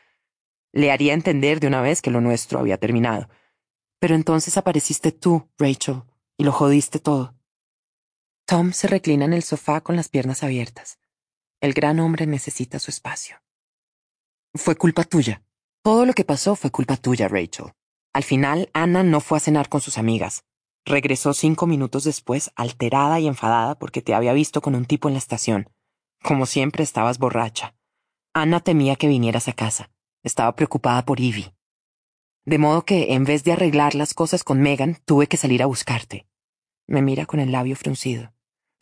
Le 0.72 0.90
haría 0.90 1.14
entender 1.14 1.60
de 1.60 1.66
una 1.66 1.82
vez 1.82 2.02
que 2.02 2.10
lo 2.10 2.20
nuestro 2.20 2.58
había 2.58 2.78
terminado. 2.78 3.28
Pero 3.98 4.14
entonces 4.14 4.56
apareciste 4.56 5.12
tú, 5.12 5.48
Rachel, 5.58 6.02
y 6.36 6.44
lo 6.44 6.52
jodiste 6.52 6.98
todo. 6.98 7.34
Tom 8.46 8.72
se 8.72 8.88
reclina 8.88 9.24
en 9.24 9.32
el 9.32 9.42
sofá 9.42 9.80
con 9.82 9.96
las 9.96 10.08
piernas 10.08 10.42
abiertas. 10.42 10.98
El 11.60 11.74
gran 11.74 12.00
hombre 12.00 12.26
necesita 12.26 12.78
su 12.78 12.90
espacio. 12.90 13.36
Fue 14.54 14.74
culpa 14.74 15.04
tuya. 15.04 15.44
Todo 15.82 16.04
lo 16.04 16.12
que 16.12 16.24
pasó 16.24 16.56
fue 16.56 16.70
culpa 16.70 16.96
tuya, 16.96 17.28
Rachel. 17.28 17.72
Al 18.12 18.24
final, 18.24 18.68
Anna 18.72 19.02
no 19.02 19.20
fue 19.20 19.38
a 19.38 19.40
cenar 19.40 19.68
con 19.68 19.80
sus 19.80 19.96
amigas. 19.96 20.44
Regresó 20.84 21.32
cinco 21.32 21.66
minutos 21.66 22.02
después, 22.02 22.50
alterada 22.56 23.20
y 23.20 23.28
enfadada 23.28 23.78
porque 23.78 24.02
te 24.02 24.14
había 24.14 24.32
visto 24.32 24.60
con 24.60 24.74
un 24.74 24.84
tipo 24.84 25.06
en 25.08 25.14
la 25.14 25.18
estación. 25.18 25.70
Como 26.22 26.46
siempre 26.46 26.82
estabas 26.82 27.18
borracha. 27.18 27.76
Anna 28.34 28.58
temía 28.60 28.96
que 28.96 29.06
vinieras 29.06 29.46
a 29.46 29.52
casa. 29.52 29.91
Estaba 30.22 30.54
preocupada 30.54 31.04
por 31.04 31.20
Ivy. 31.20 31.52
De 32.44 32.58
modo 32.58 32.84
que, 32.84 33.14
en 33.14 33.24
vez 33.24 33.44
de 33.44 33.52
arreglar 33.52 33.94
las 33.94 34.14
cosas 34.14 34.44
con 34.44 34.60
Megan, 34.60 34.98
tuve 35.04 35.26
que 35.26 35.36
salir 35.36 35.62
a 35.62 35.66
buscarte. 35.66 36.26
Me 36.86 37.02
mira 37.02 37.26
con 37.26 37.40
el 37.40 37.52
labio 37.52 37.76
fruncido. 37.76 38.32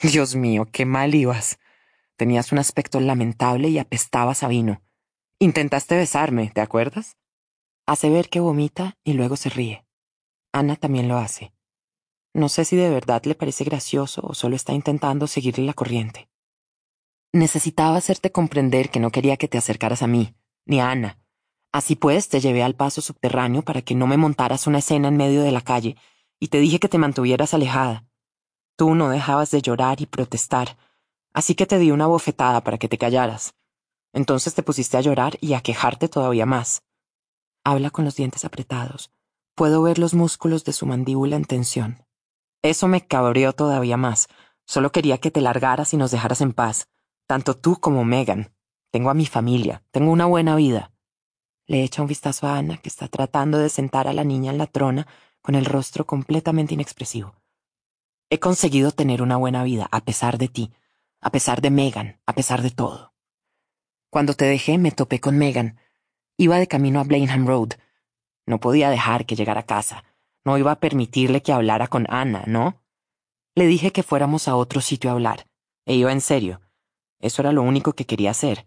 Dios 0.00 0.34
mío, 0.34 0.66
qué 0.72 0.86
mal 0.86 1.14
ibas. 1.14 1.58
Tenías 2.16 2.52
un 2.52 2.58
aspecto 2.58 3.00
lamentable 3.00 3.68
y 3.68 3.78
apestabas 3.78 4.42
a 4.42 4.48
vino. 4.48 4.82
Intentaste 5.38 5.96
besarme, 5.96 6.50
¿te 6.54 6.60
acuerdas? 6.60 7.16
Hace 7.86 8.10
ver 8.10 8.28
que 8.28 8.40
vomita 8.40 8.98
y 9.04 9.14
luego 9.14 9.36
se 9.36 9.50
ríe. 9.50 9.86
Ana 10.52 10.76
también 10.76 11.08
lo 11.08 11.16
hace. 11.16 11.52
No 12.32 12.48
sé 12.48 12.64
si 12.64 12.76
de 12.76 12.90
verdad 12.90 13.22
le 13.24 13.34
parece 13.34 13.64
gracioso 13.64 14.22
o 14.24 14.34
solo 14.34 14.56
está 14.56 14.72
intentando 14.72 15.26
seguirle 15.26 15.64
la 15.64 15.74
corriente. 15.74 16.28
Necesitaba 17.32 17.96
hacerte 17.96 18.32
comprender 18.32 18.90
que 18.90 19.00
no 19.00 19.10
quería 19.10 19.36
que 19.36 19.48
te 19.48 19.58
acercaras 19.58 20.02
a 20.02 20.06
mí, 20.06 20.34
ni 20.66 20.80
a 20.80 20.90
Ana, 20.90 21.18
Así 21.72 21.94
pues, 21.94 22.28
te 22.28 22.40
llevé 22.40 22.62
al 22.62 22.74
paso 22.74 23.00
subterráneo 23.00 23.62
para 23.62 23.82
que 23.82 23.94
no 23.94 24.06
me 24.06 24.16
montaras 24.16 24.66
una 24.66 24.78
escena 24.78 25.08
en 25.08 25.16
medio 25.16 25.42
de 25.42 25.52
la 25.52 25.60
calle, 25.60 25.96
y 26.40 26.48
te 26.48 26.58
dije 26.58 26.80
que 26.80 26.88
te 26.88 26.98
mantuvieras 26.98 27.54
alejada. 27.54 28.06
Tú 28.76 28.94
no 28.94 29.10
dejabas 29.10 29.50
de 29.50 29.62
llorar 29.62 30.00
y 30.00 30.06
protestar, 30.06 30.76
así 31.32 31.54
que 31.54 31.66
te 31.66 31.78
di 31.78 31.90
una 31.90 32.06
bofetada 32.06 32.64
para 32.64 32.78
que 32.78 32.88
te 32.88 32.98
callaras. 32.98 33.54
Entonces 34.12 34.54
te 34.54 34.62
pusiste 34.62 34.96
a 34.96 35.00
llorar 35.00 35.38
y 35.40 35.54
a 35.54 35.60
quejarte 35.60 36.08
todavía 36.08 36.46
más. 36.46 36.82
Habla 37.62 37.90
con 37.90 38.04
los 38.04 38.16
dientes 38.16 38.44
apretados. 38.44 39.12
Puedo 39.54 39.82
ver 39.82 39.98
los 39.98 40.14
músculos 40.14 40.64
de 40.64 40.72
su 40.72 40.86
mandíbula 40.86 41.36
en 41.36 41.44
tensión. 41.44 42.06
Eso 42.62 42.88
me 42.88 43.06
cabreó 43.06 43.52
todavía 43.52 43.96
más. 43.96 44.28
Solo 44.66 44.90
quería 44.92 45.18
que 45.18 45.30
te 45.30 45.40
largaras 45.40 45.92
y 45.92 45.96
nos 45.96 46.10
dejaras 46.10 46.40
en 46.40 46.52
paz, 46.52 46.88
tanto 47.26 47.56
tú 47.56 47.76
como 47.76 48.04
Megan. 48.04 48.54
Tengo 48.90 49.10
a 49.10 49.14
mi 49.14 49.26
familia, 49.26 49.84
tengo 49.90 50.10
una 50.10 50.26
buena 50.26 50.56
vida. 50.56 50.90
Le 51.70 51.84
echa 51.84 52.02
un 52.02 52.08
vistazo 52.08 52.48
a 52.48 52.58
Ana, 52.58 52.78
que 52.78 52.88
está 52.88 53.06
tratando 53.06 53.56
de 53.56 53.68
sentar 53.68 54.08
a 54.08 54.12
la 54.12 54.24
niña 54.24 54.50
en 54.50 54.58
la 54.58 54.66
trona, 54.66 55.06
con 55.40 55.54
el 55.54 55.64
rostro 55.64 56.04
completamente 56.04 56.74
inexpresivo. 56.74 57.36
He 58.28 58.40
conseguido 58.40 58.90
tener 58.90 59.22
una 59.22 59.36
buena 59.36 59.62
vida, 59.62 59.86
a 59.92 60.00
pesar 60.00 60.36
de 60.36 60.48
ti, 60.48 60.72
a 61.20 61.30
pesar 61.30 61.60
de 61.60 61.70
Megan, 61.70 62.20
a 62.26 62.32
pesar 62.32 62.62
de 62.62 62.72
todo. 62.72 63.14
Cuando 64.10 64.34
te 64.34 64.46
dejé 64.46 64.78
me 64.78 64.90
topé 64.90 65.20
con 65.20 65.38
Megan. 65.38 65.78
Iba 66.36 66.58
de 66.58 66.66
camino 66.66 66.98
a 66.98 67.04
Blenheim 67.04 67.46
Road. 67.46 67.74
No 68.46 68.58
podía 68.58 68.90
dejar 68.90 69.24
que 69.24 69.36
llegara 69.36 69.60
a 69.60 69.66
casa. 69.66 70.02
No 70.44 70.58
iba 70.58 70.72
a 70.72 70.80
permitirle 70.80 71.40
que 71.40 71.52
hablara 71.52 71.86
con 71.86 72.04
Ana, 72.10 72.42
¿no? 72.48 72.82
Le 73.54 73.66
dije 73.66 73.92
que 73.92 74.02
fuéramos 74.02 74.48
a 74.48 74.56
otro 74.56 74.80
sitio 74.80 75.10
a 75.10 75.12
hablar. 75.12 75.46
E 75.86 75.94
iba 75.94 76.10
en 76.10 76.20
serio. 76.20 76.60
Eso 77.20 77.42
era 77.42 77.52
lo 77.52 77.62
único 77.62 77.92
que 77.92 78.06
quería 78.06 78.32
hacer. 78.32 78.66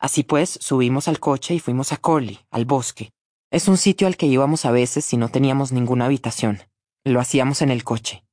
Así 0.00 0.22
pues, 0.24 0.58
subimos 0.60 1.08
al 1.08 1.20
coche 1.20 1.54
y 1.54 1.60
fuimos 1.60 1.92
a 1.92 1.98
Corley, 1.98 2.40
al 2.50 2.64
bosque. 2.64 3.12
Es 3.50 3.68
un 3.68 3.76
sitio 3.76 4.06
al 4.06 4.16
que 4.16 4.26
íbamos 4.26 4.64
a 4.64 4.70
veces 4.70 5.04
si 5.04 5.18
no 5.18 5.28
teníamos 5.28 5.72
ninguna 5.72 6.06
habitación. 6.06 6.60
Lo 7.04 7.20
hacíamos 7.20 7.60
en 7.60 7.70
el 7.70 7.84
coche. 7.84 8.24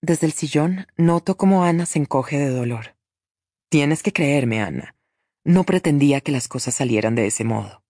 Desde 0.00 0.26
el 0.26 0.32
sillón 0.32 0.86
noto 0.96 1.36
cómo 1.36 1.64
Ana 1.64 1.86
se 1.86 1.98
encoge 1.98 2.38
de 2.38 2.50
dolor. 2.50 2.96
Tienes 3.68 4.04
que 4.04 4.12
creerme, 4.12 4.62
Ana. 4.62 4.94
No 5.44 5.64
pretendía 5.64 6.20
que 6.20 6.32
las 6.32 6.46
cosas 6.48 6.74
salieran 6.76 7.16
de 7.16 7.26
ese 7.26 7.42
modo. 7.44 7.82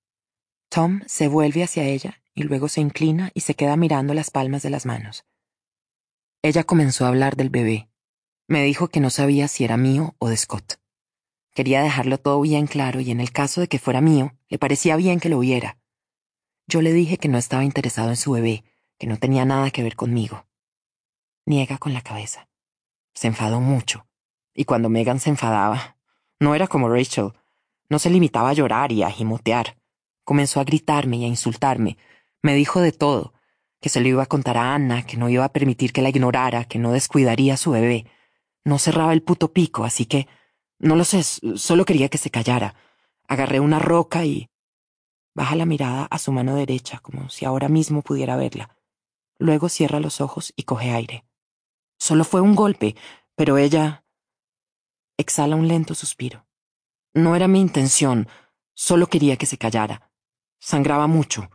Tom 0.70 1.02
se 1.06 1.28
vuelve 1.28 1.62
hacia 1.62 1.84
ella 1.84 2.22
y 2.34 2.44
luego 2.44 2.68
se 2.68 2.80
inclina 2.80 3.30
y 3.34 3.40
se 3.40 3.54
queda 3.54 3.76
mirando 3.76 4.14
las 4.14 4.30
palmas 4.30 4.62
de 4.62 4.70
las 4.70 4.86
manos. 4.86 5.26
Ella 6.42 6.64
comenzó 6.64 7.04
a 7.04 7.08
hablar 7.08 7.36
del 7.36 7.50
bebé. 7.50 7.88
Me 8.48 8.62
dijo 8.62 8.88
que 8.88 9.00
no 9.00 9.10
sabía 9.10 9.48
si 9.48 9.64
era 9.64 9.76
mío 9.76 10.14
o 10.18 10.28
de 10.28 10.36
Scott. 10.36 10.78
Quería 11.56 11.82
dejarlo 11.82 12.18
todo 12.18 12.42
bien 12.42 12.66
claro 12.66 13.00
y 13.00 13.10
en 13.10 13.18
el 13.18 13.32
caso 13.32 13.62
de 13.62 13.66
que 13.66 13.78
fuera 13.78 14.02
mío, 14.02 14.34
le 14.50 14.58
parecía 14.58 14.94
bien 14.96 15.20
que 15.20 15.30
lo 15.30 15.38
viera. 15.38 15.78
Yo 16.66 16.82
le 16.82 16.92
dije 16.92 17.16
que 17.16 17.28
no 17.28 17.38
estaba 17.38 17.64
interesado 17.64 18.10
en 18.10 18.16
su 18.16 18.32
bebé, 18.32 18.62
que 18.98 19.06
no 19.06 19.16
tenía 19.16 19.46
nada 19.46 19.70
que 19.70 19.82
ver 19.82 19.96
conmigo. 19.96 20.44
Niega 21.46 21.78
con 21.78 21.94
la 21.94 22.02
cabeza. 22.02 22.50
Se 23.14 23.28
enfadó 23.28 23.62
mucho. 23.62 24.06
Y 24.52 24.66
cuando 24.66 24.90
Megan 24.90 25.18
se 25.18 25.30
enfadaba, 25.30 25.96
no 26.38 26.54
era 26.54 26.66
como 26.66 26.90
Rachel. 26.90 27.32
No 27.88 27.98
se 27.98 28.10
limitaba 28.10 28.50
a 28.50 28.52
llorar 28.52 28.92
y 28.92 29.02
a 29.02 29.10
gimotear. 29.10 29.78
Comenzó 30.24 30.60
a 30.60 30.64
gritarme 30.64 31.16
y 31.16 31.24
a 31.24 31.28
insultarme. 31.28 31.96
Me 32.42 32.54
dijo 32.54 32.82
de 32.82 32.92
todo. 32.92 33.32
Que 33.80 33.88
se 33.88 34.02
lo 34.02 34.08
iba 34.08 34.24
a 34.24 34.26
contar 34.26 34.58
a 34.58 34.74
Anna, 34.74 35.06
que 35.06 35.16
no 35.16 35.30
iba 35.30 35.46
a 35.46 35.52
permitir 35.54 35.94
que 35.94 36.02
la 36.02 36.10
ignorara, 36.10 36.64
que 36.64 36.78
no 36.78 36.92
descuidaría 36.92 37.54
a 37.54 37.56
su 37.56 37.70
bebé. 37.70 38.04
No 38.62 38.78
cerraba 38.78 39.14
el 39.14 39.22
puto 39.22 39.54
pico, 39.54 39.84
así 39.84 40.04
que... 40.04 40.28
No 40.78 40.96
lo 40.96 41.04
sé, 41.04 41.22
solo 41.22 41.84
quería 41.84 42.08
que 42.08 42.18
se 42.18 42.30
callara. 42.30 42.74
Agarré 43.28 43.60
una 43.60 43.78
roca 43.78 44.24
y... 44.24 44.50
Baja 45.34 45.56
la 45.56 45.66
mirada 45.66 46.04
a 46.04 46.18
su 46.18 46.32
mano 46.32 46.54
derecha, 46.54 46.98
como 47.00 47.28
si 47.28 47.44
ahora 47.44 47.68
mismo 47.68 48.02
pudiera 48.02 48.36
verla. 48.36 48.76
Luego 49.38 49.68
cierra 49.68 50.00
los 50.00 50.20
ojos 50.20 50.52
y 50.56 50.62
coge 50.62 50.92
aire. 50.92 51.26
Solo 51.98 52.24
fue 52.24 52.40
un 52.40 52.54
golpe, 52.54 52.96
pero 53.34 53.58
ella... 53.58 54.04
Exhala 55.18 55.56
un 55.56 55.68
lento 55.68 55.94
suspiro. 55.94 56.46
No 57.14 57.36
era 57.36 57.48
mi 57.48 57.60
intención, 57.60 58.28
solo 58.74 59.06
quería 59.06 59.36
que 59.36 59.46
se 59.46 59.58
callara. 59.58 60.10
Sangraba 60.58 61.06
mucho. 61.06 61.50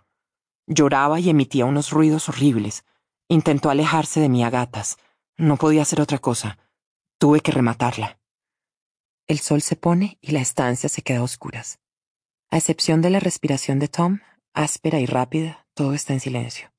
Lloraba 0.68 1.19
y 1.19 1.29
emitía 1.29 1.65
unos 1.65 1.92
ruidos 1.92 2.29
horribles. 2.29 2.86
Intentó 3.28 3.69
alejarse 3.69 4.19
de 4.19 4.29
mí 4.29 4.44
a 4.44 4.50
gatas. 4.50 4.97
No 5.38 5.58
podía 5.58 5.82
hacer 5.82 6.01
otra 6.01 6.19
cosa. 6.19 6.58
Tuve 7.18 7.42
que 7.42 7.51
rematarla. 7.51 8.21
El 9.28 9.40
sol 9.40 9.62
se 9.62 9.76
pone 9.76 10.18
y 10.22 10.32
la 10.32 10.42
estancia 10.42 10.90
se 10.90 11.01
queda 11.01 11.19
a 11.19 11.24
oscuras. 11.24 11.79
A 12.50 12.58
excepción 12.58 13.01
de 13.01 13.10
la 13.10 13.19
respiración 13.19 13.79
de 13.79 13.88
Tom, 13.88 14.19
áspera 14.54 15.00
y 15.00 15.06
rápida, 15.06 15.65
todo 15.74 15.94
está 15.94 16.14
en 16.14 16.19
silencio. 16.19 16.72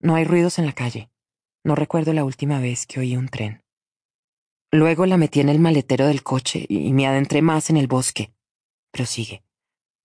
No 0.00 0.14
hay 0.14 0.24
ruidos 0.24 0.58
en 0.58 0.66
la 0.66 0.72
calle. 0.72 1.10
No 1.62 1.74
recuerdo 1.74 2.12
la 2.12 2.24
última 2.24 2.58
vez 2.58 2.86
que 2.86 3.00
oí 3.00 3.16
un 3.16 3.28
tren. 3.28 3.62
Luego 4.72 5.04
la 5.06 5.16
metí 5.16 5.40
en 5.40 5.48
el 5.48 5.60
maletero 5.60 6.06
del 6.06 6.22
coche 6.22 6.64
y 6.68 6.92
me 6.92 7.06
adentré 7.06 7.42
más 7.42 7.70
en 7.70 7.76
el 7.76 7.86
bosque. 7.86 8.32
Pero 8.90 9.04
sigue. 9.04 9.42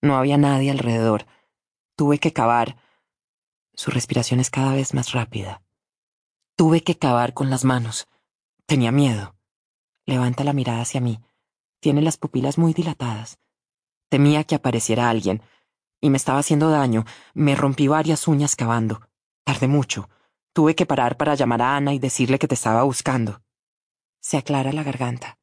No 0.02 0.18
había 0.18 0.38
nadie 0.38 0.70
alrededor. 0.70 1.26
Tuve 1.96 2.20
que 2.20 2.34
cavar. 2.34 2.78
Su 3.74 3.92
respiración 3.92 4.40
es 4.40 4.50
cada 4.50 4.74
vez 4.74 4.94
más 4.94 5.12
rápida. 5.12 5.64
Tuve 6.56 6.82
que 6.82 6.98
cavar 6.98 7.34
con 7.34 7.50
las 7.50 7.64
manos. 7.64 8.08
Tenía 8.66 8.92
miedo. 8.92 9.36
Levanta 10.06 10.44
la 10.44 10.54
mirada 10.54 10.82
hacia 10.82 11.02
mí. 11.02 11.20
Tiene 11.86 12.02
las 12.02 12.18
pupilas 12.18 12.58
muy 12.58 12.74
dilatadas. 12.74 13.38
Temía 14.10 14.44
que 14.44 14.56
apareciera 14.56 15.08
alguien, 15.08 15.44
y 16.02 16.10
me 16.10 16.18
estaba 16.18 16.40
haciendo 16.40 16.72
daño. 16.72 17.06
Me 17.36 17.54
rompí 17.54 17.88
varias 17.88 18.28
uñas 18.28 18.56
cavando. 18.56 19.02
Tardé 19.44 19.68
mucho. 19.68 20.10
Tuve 20.52 20.74
que 20.74 20.88
parar 20.88 21.16
para 21.16 21.36
llamar 21.36 21.62
a 21.62 21.76
Ana 21.76 21.94
y 21.94 22.00
decirle 22.00 22.40
que 22.40 22.48
te 22.48 22.56
estaba 22.56 22.82
buscando. 22.82 23.44
Se 24.20 24.36
aclara 24.36 24.74
la 24.74 24.82
garganta. 24.82 25.38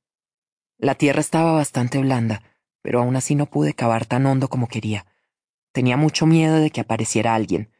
La 0.78 0.96
tierra 0.96 1.20
estaba 1.20 1.52
bastante 1.52 1.98
blanda, 1.98 2.42
pero 2.80 3.02
aún 3.02 3.14
así 3.14 3.36
no 3.36 3.46
pude 3.46 3.74
cavar 3.74 4.04
tan 4.04 4.26
hondo 4.26 4.48
como 4.48 4.66
quería. 4.66 5.06
Tenía 5.70 5.96
mucho 5.96 6.26
miedo 6.26 6.56
de 6.56 6.72
que 6.72 6.80
apareciera 6.80 7.36
alguien. 7.36 7.70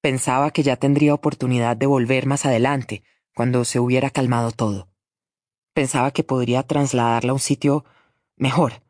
Pensaba 0.00 0.50
que 0.50 0.64
ya 0.64 0.74
tendría 0.74 1.14
oportunidad 1.14 1.76
de 1.76 1.86
volver 1.86 2.26
más 2.26 2.44
adelante, 2.44 3.04
cuando 3.36 3.64
se 3.64 3.78
hubiera 3.78 4.10
calmado 4.10 4.50
todo. 4.50 4.88
Pensaba 5.74 6.10
que 6.10 6.24
podría 6.24 6.64
trasladarla 6.64 7.30
a 7.30 7.34
un 7.34 7.38
sitio 7.38 7.84
mejor, 8.40 8.82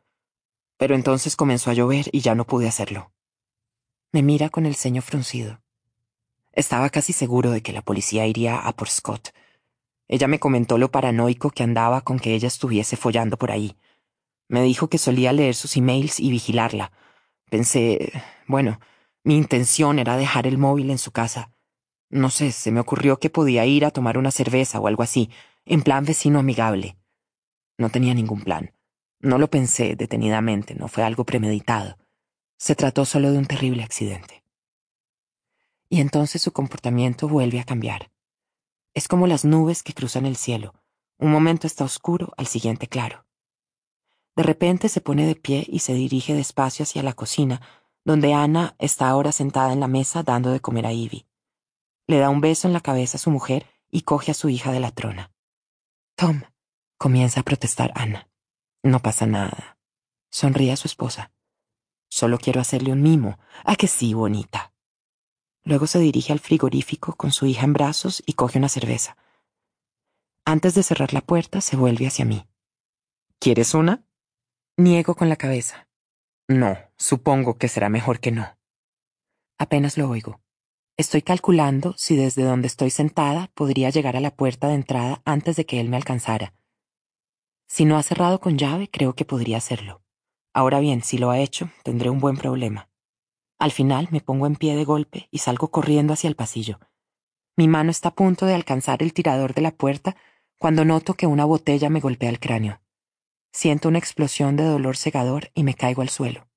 pero 0.77 0.95
entonces 0.95 1.35
comenzó 1.35 1.69
a 1.69 1.73
llover 1.73 2.09
y 2.11 2.21
ya 2.21 2.35
no 2.35 2.47
pude 2.47 2.67
hacerlo. 2.67 3.11
Me 4.13 4.23
mira 4.23 4.49
con 4.49 4.65
el 4.65 4.75
ceño 4.75 5.01
fruncido. 5.01 5.61
Estaba 6.53 6.89
casi 6.89 7.13
seguro 7.13 7.51
de 7.51 7.61
que 7.61 7.73
la 7.73 7.81
policía 7.81 8.25
iría 8.25 8.59
a 8.59 8.71
por 8.73 8.89
Scott. 8.89 9.33
Ella 10.07 10.27
me 10.27 10.39
comentó 10.39 10.77
lo 10.77 10.89
paranoico 10.89 11.51
que 11.51 11.63
andaba 11.63 12.01
con 12.01 12.17
que 12.17 12.33
ella 12.33 12.47
estuviese 12.47 12.95
follando 12.95 13.37
por 13.37 13.51
ahí. 13.51 13.77
Me 14.47 14.61
dijo 14.63 14.89
que 14.89 14.97
solía 14.97 15.33
leer 15.33 15.53
sus 15.53 15.75
emails 15.77 16.19
y 16.19 16.31
vigilarla. 16.31 16.91
Pensé, 17.49 18.11
bueno, 18.47 18.79
mi 19.23 19.35
intención 19.35 19.99
era 19.99 20.17
dejar 20.17 20.47
el 20.47 20.57
móvil 20.57 20.89
en 20.91 20.97
su 20.97 21.11
casa. 21.11 21.51
No 22.09 22.29
sé, 22.29 22.51
se 22.51 22.71
me 22.71 22.79
ocurrió 22.79 23.19
que 23.19 23.29
podía 23.29 23.65
ir 23.65 23.85
a 23.85 23.91
tomar 23.91 24.17
una 24.17 24.31
cerveza 24.31 24.79
o 24.79 24.87
algo 24.87 25.03
así, 25.03 25.29
en 25.65 25.81
plan 25.81 26.05
vecino 26.05 26.39
amigable. 26.39 26.97
No 27.77 27.89
tenía 27.89 28.13
ningún 28.13 28.41
plan. 28.41 28.73
No 29.21 29.37
lo 29.37 29.49
pensé 29.49 29.95
detenidamente, 29.95 30.73
no 30.73 30.87
fue 30.87 31.03
algo 31.03 31.25
premeditado. 31.25 31.97
Se 32.57 32.75
trató 32.75 33.05
solo 33.05 33.31
de 33.31 33.37
un 33.37 33.45
terrible 33.45 33.83
accidente. 33.83 34.43
Y 35.89 36.01
entonces 36.01 36.41
su 36.41 36.51
comportamiento 36.51 37.27
vuelve 37.27 37.59
a 37.59 37.63
cambiar. 37.63 38.11
Es 38.95 39.07
como 39.07 39.27
las 39.27 39.45
nubes 39.45 39.83
que 39.83 39.93
cruzan 39.93 40.25
el 40.25 40.37
cielo. 40.37 40.73
Un 41.19 41.31
momento 41.31 41.67
está 41.67 41.83
oscuro, 41.83 42.33
al 42.35 42.47
siguiente 42.47 42.87
claro. 42.87 43.25
De 44.35 44.43
repente 44.43 44.89
se 44.89 45.01
pone 45.01 45.27
de 45.27 45.35
pie 45.35 45.65
y 45.67 45.79
se 45.79 45.93
dirige 45.93 46.33
despacio 46.33 46.83
hacia 46.83 47.03
la 47.03 47.13
cocina, 47.13 47.61
donde 48.03 48.33
Ana 48.33 48.75
está 48.79 49.07
ahora 49.09 49.31
sentada 49.31 49.71
en 49.71 49.79
la 49.79 49.87
mesa 49.87 50.23
dando 50.23 50.49
de 50.51 50.61
comer 50.61 50.87
a 50.87 50.93
Ivy. 50.93 51.27
Le 52.07 52.17
da 52.17 52.29
un 52.29 52.41
beso 52.41 52.67
en 52.67 52.73
la 52.73 52.81
cabeza 52.81 53.17
a 53.17 53.19
su 53.19 53.29
mujer 53.29 53.67
y 53.91 54.01
coge 54.01 54.31
a 54.31 54.33
su 54.33 54.49
hija 54.49 54.71
de 54.71 54.79
la 54.79 54.91
trona. 54.91 55.31
Tom, 56.15 56.41
comienza 56.97 57.41
a 57.41 57.43
protestar 57.43 57.91
Ana. 57.93 58.30
No 58.83 58.99
pasa 58.99 59.27
nada. 59.27 59.77
Sonríe 60.29 60.71
a 60.71 60.77
su 60.77 60.87
esposa. 60.87 61.31
Solo 62.09 62.39
quiero 62.39 62.59
hacerle 62.59 62.91
un 62.91 63.01
mimo. 63.01 63.37
¿A 63.63 63.75
que 63.75 63.87
sí, 63.87 64.13
bonita? 64.13 64.73
Luego 65.63 65.85
se 65.87 65.99
dirige 65.99 66.33
al 66.33 66.39
frigorífico 66.39 67.15
con 67.15 67.31
su 67.31 67.45
hija 67.45 67.65
en 67.65 67.73
brazos 67.73 68.23
y 68.25 68.33
coge 68.33 68.57
una 68.57 68.69
cerveza. 68.69 69.17
Antes 70.45 70.73
de 70.73 70.83
cerrar 70.83 71.13
la 71.13 71.21
puerta, 71.21 71.61
se 71.61 71.77
vuelve 71.77 72.07
hacia 72.07 72.25
mí. 72.25 72.47
¿Quieres 73.39 73.73
una? 73.73 74.03
Niego 74.77 75.15
con 75.15 75.29
la 75.29 75.35
cabeza. 75.35 75.87
No, 76.47 76.77
supongo 76.97 77.57
que 77.57 77.67
será 77.67 77.89
mejor 77.89 78.19
que 78.19 78.31
no. 78.31 78.57
Apenas 79.59 79.97
lo 79.97 80.09
oigo. 80.09 80.41
Estoy 80.97 81.21
calculando 81.21 81.93
si 81.97 82.15
desde 82.15 82.43
donde 82.43 82.67
estoy 82.67 82.89
sentada 82.89 83.51
podría 83.53 83.91
llegar 83.91 84.17
a 84.17 84.19
la 84.19 84.35
puerta 84.35 84.67
de 84.67 84.75
entrada 84.75 85.21
antes 85.23 85.55
de 85.55 85.65
que 85.65 85.79
él 85.79 85.89
me 85.89 85.97
alcanzara. 85.97 86.53
Si 87.73 87.85
no 87.85 87.97
ha 87.97 88.03
cerrado 88.03 88.41
con 88.41 88.57
llave, 88.57 88.89
creo 88.89 89.13
que 89.15 89.23
podría 89.23 89.55
hacerlo. 89.55 90.01
Ahora 90.53 90.81
bien, 90.81 91.03
si 91.03 91.17
lo 91.17 91.29
ha 91.29 91.39
hecho, 91.39 91.69
tendré 91.85 92.09
un 92.09 92.19
buen 92.19 92.35
problema. 92.35 92.89
Al 93.59 93.71
final 93.71 94.09
me 94.11 94.19
pongo 94.19 94.45
en 94.45 94.57
pie 94.57 94.75
de 94.75 94.83
golpe 94.83 95.29
y 95.31 95.37
salgo 95.37 95.71
corriendo 95.71 96.11
hacia 96.11 96.27
el 96.27 96.35
pasillo. 96.35 96.81
Mi 97.55 97.69
mano 97.69 97.89
está 97.89 98.09
a 98.09 98.13
punto 98.13 98.45
de 98.45 98.55
alcanzar 98.55 99.01
el 99.01 99.13
tirador 99.13 99.53
de 99.53 99.61
la 99.61 99.71
puerta 99.71 100.17
cuando 100.59 100.83
noto 100.83 101.13
que 101.13 101.27
una 101.27 101.45
botella 101.45 101.89
me 101.89 102.01
golpea 102.01 102.29
el 102.29 102.41
cráneo. 102.41 102.81
Siento 103.53 103.87
una 103.87 103.99
explosión 103.99 104.57
de 104.57 104.65
dolor 104.65 104.97
cegador 104.97 105.49
y 105.53 105.63
me 105.63 105.73
caigo 105.73 106.01
al 106.01 106.09
suelo. 106.09 106.49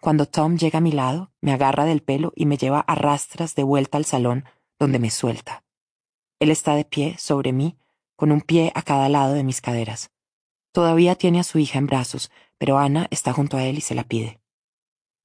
Cuando 0.00 0.26
Tom 0.26 0.58
llega 0.58 0.78
a 0.78 0.80
mi 0.80 0.92
lado, 0.92 1.32
me 1.40 1.50
agarra 1.50 1.86
del 1.86 2.04
pelo 2.04 2.32
y 2.36 2.46
me 2.46 2.56
lleva 2.56 2.78
a 2.78 2.94
rastras 2.94 3.56
de 3.56 3.64
vuelta 3.64 3.98
al 3.98 4.04
salón, 4.04 4.44
donde 4.78 5.00
me 5.00 5.10
suelta. 5.10 5.64
Él 6.38 6.52
está 6.52 6.76
de 6.76 6.84
pie 6.84 7.16
sobre 7.18 7.52
mí, 7.52 7.76
con 8.14 8.30
un 8.30 8.42
pie 8.42 8.70
a 8.76 8.82
cada 8.82 9.08
lado 9.08 9.34
de 9.34 9.42
mis 9.42 9.60
caderas. 9.60 10.12
Todavía 10.76 11.14
tiene 11.14 11.40
a 11.40 11.42
su 11.42 11.58
hija 11.58 11.78
en 11.78 11.86
brazos, 11.86 12.30
pero 12.58 12.76
Ana 12.76 13.06
está 13.10 13.32
junto 13.32 13.56
a 13.56 13.64
él 13.64 13.78
y 13.78 13.80
se 13.80 13.94
la 13.94 14.04
pide. 14.04 14.42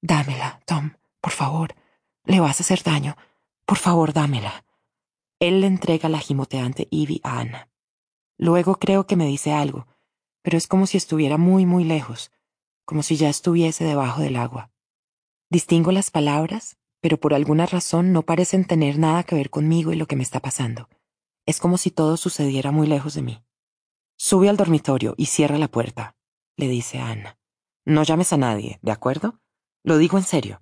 Dámela, 0.01 0.61
Tom, 0.65 0.93
por 1.19 1.33
favor. 1.33 1.75
Le 2.23 2.39
vas 2.39 2.61
a 2.61 2.63
hacer 2.63 2.83
daño. 2.83 3.17
Por 3.65 3.77
favor, 3.77 4.13
dámela. 4.13 4.63
Él 5.41 5.59
le 5.59 5.67
entrega 5.67 6.07
la 6.07 6.19
gimoteante 6.19 6.87
Ivy 6.89 7.19
a 7.25 7.41
Ana. 7.41 7.69
Luego 8.37 8.75
creo 8.75 9.07
que 9.07 9.17
me 9.17 9.25
dice 9.25 9.51
algo, 9.51 9.87
pero 10.41 10.57
es 10.57 10.67
como 10.67 10.87
si 10.87 10.95
estuviera 10.95 11.37
muy, 11.37 11.65
muy 11.65 11.83
lejos, 11.83 12.31
como 12.85 13.03
si 13.03 13.17
ya 13.17 13.27
estuviese 13.27 13.83
debajo 13.83 14.21
del 14.21 14.37
agua. 14.37 14.71
Distingo 15.49 15.91
las 15.91 16.11
palabras, 16.11 16.77
pero 17.01 17.19
por 17.19 17.33
alguna 17.33 17.65
razón 17.65 18.13
no 18.13 18.21
parecen 18.21 18.63
tener 18.63 18.97
nada 18.97 19.23
que 19.23 19.35
ver 19.35 19.49
conmigo 19.49 19.91
y 19.91 19.97
lo 19.97 20.07
que 20.07 20.15
me 20.15 20.23
está 20.23 20.39
pasando. 20.39 20.87
Es 21.45 21.59
como 21.59 21.77
si 21.77 21.91
todo 21.91 22.15
sucediera 22.15 22.71
muy 22.71 22.87
lejos 22.87 23.15
de 23.15 23.21
mí. 23.21 23.43
Sube 24.23 24.49
al 24.49 24.55
dormitorio 24.55 25.15
y 25.17 25.25
cierra 25.25 25.57
la 25.57 25.67
puerta, 25.67 26.15
le 26.55 26.67
dice 26.67 26.99
a 26.99 27.09
Ana. 27.09 27.39
No 27.85 28.03
llames 28.03 28.31
a 28.31 28.37
nadie, 28.37 28.77
¿de 28.83 28.91
acuerdo? 28.91 29.39
Lo 29.81 29.97
digo 29.97 30.19
en 30.19 30.23
serio. 30.23 30.61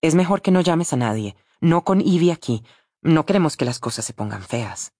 Es 0.00 0.16
mejor 0.16 0.42
que 0.42 0.50
no 0.50 0.62
llames 0.62 0.92
a 0.92 0.96
nadie, 0.96 1.36
no 1.60 1.84
con 1.84 2.00
Ivy 2.00 2.32
aquí. 2.32 2.64
No 3.00 3.24
queremos 3.24 3.56
que 3.56 3.64
las 3.64 3.78
cosas 3.78 4.04
se 4.04 4.14
pongan 4.14 4.42
feas. 4.42 4.94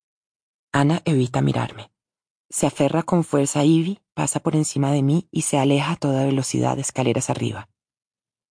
Ana 0.70 1.02
evita 1.06 1.40
mirarme. 1.40 1.90
Se 2.48 2.68
aferra 2.68 3.02
con 3.02 3.24
fuerza 3.24 3.60
a 3.60 3.64
Ivy, 3.64 3.98
pasa 4.14 4.38
por 4.38 4.54
encima 4.54 4.92
de 4.92 5.02
mí 5.02 5.26
y 5.32 5.42
se 5.42 5.58
aleja 5.58 5.90
a 5.90 5.96
toda 5.96 6.24
velocidad 6.24 6.78
escaleras 6.78 7.30
arriba. 7.30 7.68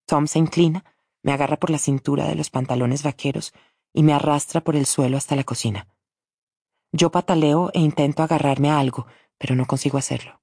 Tom 0.08 0.28
se 0.28 0.40
inclina, 0.40 0.84
me 1.24 1.32
agarra 1.32 1.56
por 1.56 1.70
la 1.70 1.80
cintura 1.80 2.28
de 2.28 2.36
los 2.36 2.50
pantalones 2.50 3.02
vaqueros 3.02 3.54
y 3.94 4.04
me 4.04 4.12
arrastra 4.12 4.60
por 4.60 4.76
el 4.76 4.86
suelo 4.86 5.16
hasta 5.16 5.38
la 5.38 5.46
cocina. 5.46 5.88
Yo 6.92 7.12
pataleo 7.12 7.70
e 7.74 7.80
intento 7.80 8.24
agarrarme 8.24 8.72
a 8.72 8.80
algo, 8.80 9.08
pero 9.38 9.56
no 9.56 9.66
consigo 9.66 9.98
hacerlo. 9.98 10.42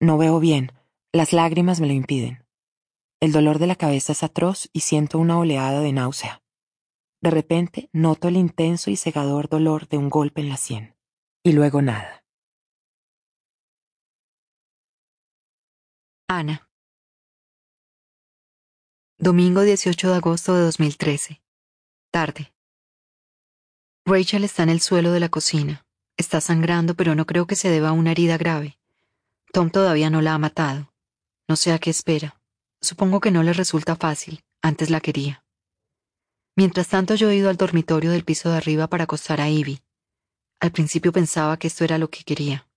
No 0.00 0.18
veo 0.18 0.40
bien, 0.40 0.72
las 1.12 1.32
lágrimas 1.32 1.80
me 1.80 1.86
lo 1.86 1.92
impiden. 1.92 2.44
El 3.20 3.32
dolor 3.32 3.58
de 3.58 3.68
la 3.68 3.76
cabeza 3.76 4.12
es 4.12 4.22
atroz 4.22 4.68
y 4.72 4.80
siento 4.80 5.18
una 5.18 5.38
oleada 5.38 5.80
de 5.80 5.92
náusea. 5.92 6.42
De 7.20 7.30
repente 7.30 7.88
noto 7.92 8.26
el 8.26 8.36
intenso 8.36 8.90
y 8.90 8.96
cegador 8.96 9.48
dolor 9.48 9.88
de 9.88 9.96
un 9.96 10.10
golpe 10.10 10.40
en 10.40 10.48
la 10.48 10.56
sien. 10.56 10.96
Y 11.44 11.52
luego 11.52 11.82
nada. 11.82 12.24
Ana. 16.28 16.68
Domingo 19.18 19.60
18 19.60 20.08
de 20.08 20.16
agosto 20.16 20.54
de 20.54 20.62
2013. 20.62 21.42
Tarde. 22.10 22.52
Rachel 24.04 24.42
está 24.42 24.64
en 24.64 24.70
el 24.70 24.80
suelo 24.80 25.12
de 25.12 25.20
la 25.20 25.28
cocina. 25.28 25.86
Está 26.16 26.40
sangrando, 26.40 26.94
pero 26.94 27.14
no 27.14 27.26
creo 27.26 27.46
que 27.46 27.56
se 27.56 27.70
deba 27.70 27.90
a 27.90 27.92
una 27.92 28.12
herida 28.12 28.36
grave. 28.38 28.78
Tom 29.52 29.70
todavía 29.70 30.10
no 30.10 30.20
la 30.20 30.34
ha 30.34 30.38
matado. 30.38 30.92
No 31.48 31.56
sé 31.56 31.72
a 31.72 31.78
qué 31.78 31.90
espera. 31.90 32.40
Supongo 32.80 33.20
que 33.20 33.30
no 33.30 33.42
le 33.42 33.52
resulta 33.52 33.96
fácil. 33.96 34.44
Antes 34.60 34.90
la 34.90 35.00
quería. 35.00 35.44
Mientras 36.54 36.88
tanto 36.88 37.14
yo 37.14 37.30
he 37.30 37.36
ido 37.36 37.48
al 37.50 37.56
dormitorio 37.56 38.10
del 38.10 38.24
piso 38.24 38.50
de 38.50 38.58
arriba 38.58 38.86
para 38.86 39.04
acostar 39.04 39.40
a 39.40 39.48
Ivy. 39.48 39.80
Al 40.60 40.70
principio 40.70 41.12
pensaba 41.12 41.56
que 41.58 41.66
esto 41.66 41.84
era 41.84 41.98
lo 41.98 42.10
que 42.10 42.24
quería. 42.24 42.68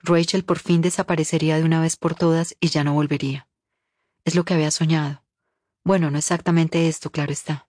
Rachel 0.00 0.44
por 0.44 0.58
fin 0.58 0.82
desaparecería 0.82 1.56
de 1.56 1.64
una 1.64 1.80
vez 1.80 1.96
por 1.96 2.14
todas 2.14 2.56
y 2.60 2.68
ya 2.68 2.84
no 2.84 2.94
volvería. 2.94 3.48
Es 4.24 4.34
lo 4.34 4.44
que 4.44 4.54
había 4.54 4.70
soñado. 4.70 5.24
Bueno, 5.84 6.10
no 6.10 6.18
exactamente 6.18 6.88
esto, 6.88 7.10
claro 7.10 7.32
está. 7.32 7.68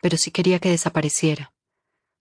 Pero 0.00 0.16
sí 0.16 0.30
quería 0.30 0.58
que 0.58 0.70
desapareciera. 0.70 1.52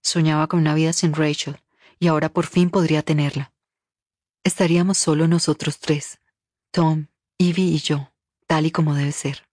Soñaba 0.01 0.48
con 0.48 0.60
una 0.60 0.76
vida 0.76 0.94
sin 0.94 1.14
Rachel, 1.14 1.60
y 2.00 2.08
ahora 2.08 2.30
por 2.30 2.46
fin 2.46 2.69
podría 2.69 3.01
tenerla. 3.01 3.54
Estaríamos 4.44 4.98
solo 4.98 5.28
nosotros 5.28 5.80
tres, 5.80 6.19
Tom, 6.72 7.08
Evie 7.38 7.66
y 7.66 7.80
yo, 7.80 8.12
tal 8.48 8.66
y 8.66 8.72
como 8.72 8.96
debe 8.96 9.12
ser. 9.12 9.48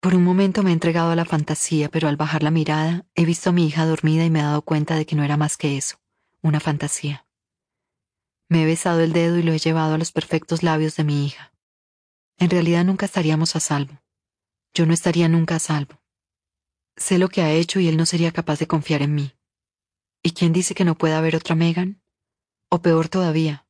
Por 0.00 0.14
un 0.14 0.22
momento 0.22 0.62
me 0.62 0.70
he 0.70 0.72
entregado 0.74 1.10
a 1.10 1.16
la 1.16 1.24
fantasía, 1.24 1.88
pero 1.88 2.08
al 2.08 2.16
bajar 2.16 2.42
la 2.42 2.50
mirada 2.50 3.06
he 3.14 3.24
visto 3.24 3.50
a 3.50 3.52
mi 3.52 3.66
hija 3.66 3.84
dormida 3.84 4.24
y 4.24 4.30
me 4.30 4.40
he 4.40 4.42
dado 4.42 4.62
cuenta 4.62 4.94
de 4.94 5.06
que 5.06 5.16
no 5.16 5.24
era 5.24 5.36
más 5.36 5.56
que 5.56 5.76
eso, 5.76 5.96
una 6.42 6.60
fantasía. 6.60 7.26
Me 8.48 8.62
he 8.62 8.66
besado 8.66 9.00
el 9.00 9.12
dedo 9.12 9.38
y 9.38 9.42
lo 9.42 9.52
he 9.52 9.58
llevado 9.58 9.94
a 9.94 9.98
los 9.98 10.12
perfectos 10.12 10.62
labios 10.62 10.96
de 10.96 11.04
mi 11.04 11.26
hija. 11.26 11.52
En 12.38 12.50
realidad 12.50 12.84
nunca 12.84 13.06
estaríamos 13.06 13.56
a 13.56 13.60
salvo. 13.60 14.00
Yo 14.72 14.86
no 14.86 14.94
estaría 14.94 15.28
nunca 15.28 15.56
a 15.56 15.58
salvo. 15.58 16.00
Sé 16.96 17.18
lo 17.18 17.28
que 17.28 17.42
ha 17.42 17.52
hecho 17.52 17.80
y 17.80 17.88
él 17.88 17.96
no 17.96 18.06
sería 18.06 18.32
capaz 18.32 18.58
de 18.58 18.66
confiar 18.66 19.02
en 19.02 19.14
mí. 19.14 19.32
¿Y 20.22 20.32
quién 20.32 20.52
dice 20.52 20.74
que 20.74 20.84
no 20.84 20.96
puede 20.96 21.14
haber 21.14 21.36
otra 21.36 21.54
Megan? 21.54 22.02
O 22.70 22.82
peor 22.82 23.08
todavía, 23.08 23.66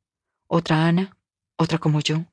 otra 0.47 0.87
Ana, 0.87 1.17
otra 1.57 1.79
como 1.79 2.01
yo. 2.01 2.25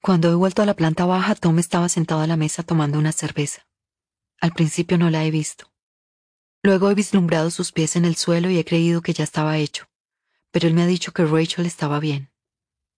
Cuando 0.00 0.30
he 0.30 0.34
vuelto 0.34 0.62
a 0.62 0.66
la 0.66 0.74
planta 0.74 1.06
baja, 1.06 1.34
Tom 1.34 1.58
estaba 1.58 1.88
sentado 1.88 2.20
a 2.20 2.26
la 2.26 2.36
mesa 2.36 2.62
tomando 2.62 2.98
una 2.98 3.12
cerveza. 3.12 3.66
Al 4.40 4.52
principio 4.52 4.96
no 4.96 5.10
la 5.10 5.24
he 5.24 5.30
visto. 5.30 5.72
Luego 6.62 6.90
he 6.90 6.94
vislumbrado 6.94 7.50
sus 7.50 7.72
pies 7.72 7.96
en 7.96 8.04
el 8.04 8.16
suelo 8.16 8.50
y 8.50 8.58
he 8.58 8.64
creído 8.64 9.02
que 9.02 9.12
ya 9.12 9.24
estaba 9.24 9.58
hecho, 9.58 9.88
pero 10.50 10.68
él 10.68 10.74
me 10.74 10.82
ha 10.82 10.86
dicho 10.86 11.12
que 11.12 11.24
Rachel 11.24 11.66
estaba 11.66 11.98
bien. 11.98 12.30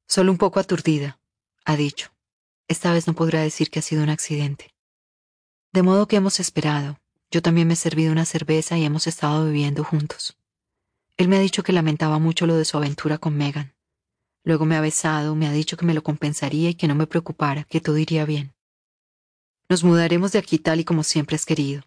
Solo 0.07 0.31
un 0.33 0.39
poco 0.39 0.61
aturdida, 0.61 1.21
ha 1.65 1.77
dicho. 1.77 2.13
Esta 2.69 2.93
vez 2.93 3.07
no 3.07 3.15
podrá 3.15 3.41
decir 3.41 3.71
que 3.71 3.79
ha 3.79 3.83
sido 3.83 4.03
un 4.03 4.11
accidente. 4.11 4.75
De 5.73 5.83
modo 5.83 6.07
que 6.07 6.17
hemos 6.17 6.41
esperado, 6.41 7.00
yo 7.31 7.43
también 7.43 7.69
me 7.69 7.75
he 7.75 7.77
servido 7.77 8.13
una 8.13 8.25
cerveza 8.25 8.77
y 8.77 8.85
hemos 8.85 9.07
estado 9.07 9.47
viviendo 9.47 9.85
juntos. 9.85 10.37
Él 11.17 11.29
me 11.29 11.37
ha 11.37 11.41
dicho 11.41 11.63
que 11.63 11.73
lamentaba 11.73 12.19
mucho 12.19 12.47
lo 12.47 12.57
de 12.57 12.65
su 12.65 12.77
aventura 12.77 13.19
con 13.19 13.37
Megan. 13.37 13.75
Luego 14.43 14.65
me 14.65 14.77
ha 14.77 14.81
besado, 14.81 15.35
me 15.35 15.47
ha 15.47 15.53
dicho 15.53 15.77
que 15.77 15.85
me 15.85 15.95
lo 15.95 16.03
compensaría 16.03 16.71
y 16.71 16.75
que 16.75 16.89
no 16.89 16.95
me 16.95 17.07
preocupara, 17.07 17.65
que 17.65 17.81
todo 17.81 17.99
iría 17.99 18.25
bien. 18.25 18.55
Nos 19.69 19.85
mudaremos 19.85 20.33
de 20.33 20.39
aquí 20.39 20.59
tal 20.59 20.81
y 20.81 20.85
como 20.85 21.05
siempre 21.05 21.37
has 21.37 21.45
querido. 21.45 21.83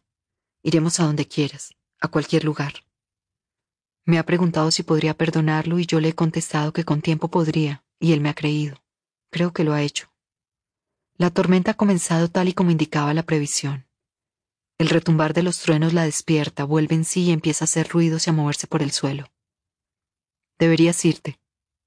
Iremos 0.62 1.00
a 1.00 1.06
donde 1.06 1.28
quieras, 1.28 1.74
a 2.00 2.08
cualquier 2.08 2.46
lugar. 2.46 2.74
Me 4.06 4.20
ha 4.20 4.26
preguntado 4.26 4.72
si 4.72 4.84
podría 4.84 5.14
perdonarlo 5.14 5.80
y 5.80 5.86
yo 5.86 6.00
le 6.00 6.10
he 6.10 6.14
contestado 6.14 6.72
que 6.72 6.86
con 6.86 7.02
tiempo 7.02 7.30
podría, 7.30 7.84
y 8.00 8.14
él 8.14 8.22
me 8.22 8.30
ha 8.30 8.34
creído. 8.34 8.82
Creo 9.30 9.52
que 9.52 9.64
lo 9.64 9.74
ha 9.74 9.82
hecho. 9.82 10.10
La 11.18 11.30
tormenta 11.30 11.72
ha 11.72 11.74
comenzado 11.74 12.30
tal 12.30 12.50
y 12.50 12.54
como 12.54 12.72
indicaba 12.72 13.14
la 13.14 13.24
previsión. 13.24 13.86
El 14.78 14.90
retumbar 14.90 15.34
de 15.34 15.44
los 15.44 15.60
truenos 15.60 15.94
la 15.94 16.04
despierta, 16.04 16.64
vuelve 16.64 16.96
en 16.96 17.06
sí 17.06 17.24
y 17.24 17.32
empieza 17.32 17.64
a 17.64 17.68
hacer 17.68 17.90
ruidos 17.90 18.28
y 18.28 18.32
a 18.32 18.34
moverse 18.34 18.68
por 18.68 18.82
el 18.82 18.92
suelo. 18.92 19.32
Deberías 20.58 21.04
irte, 21.06 21.40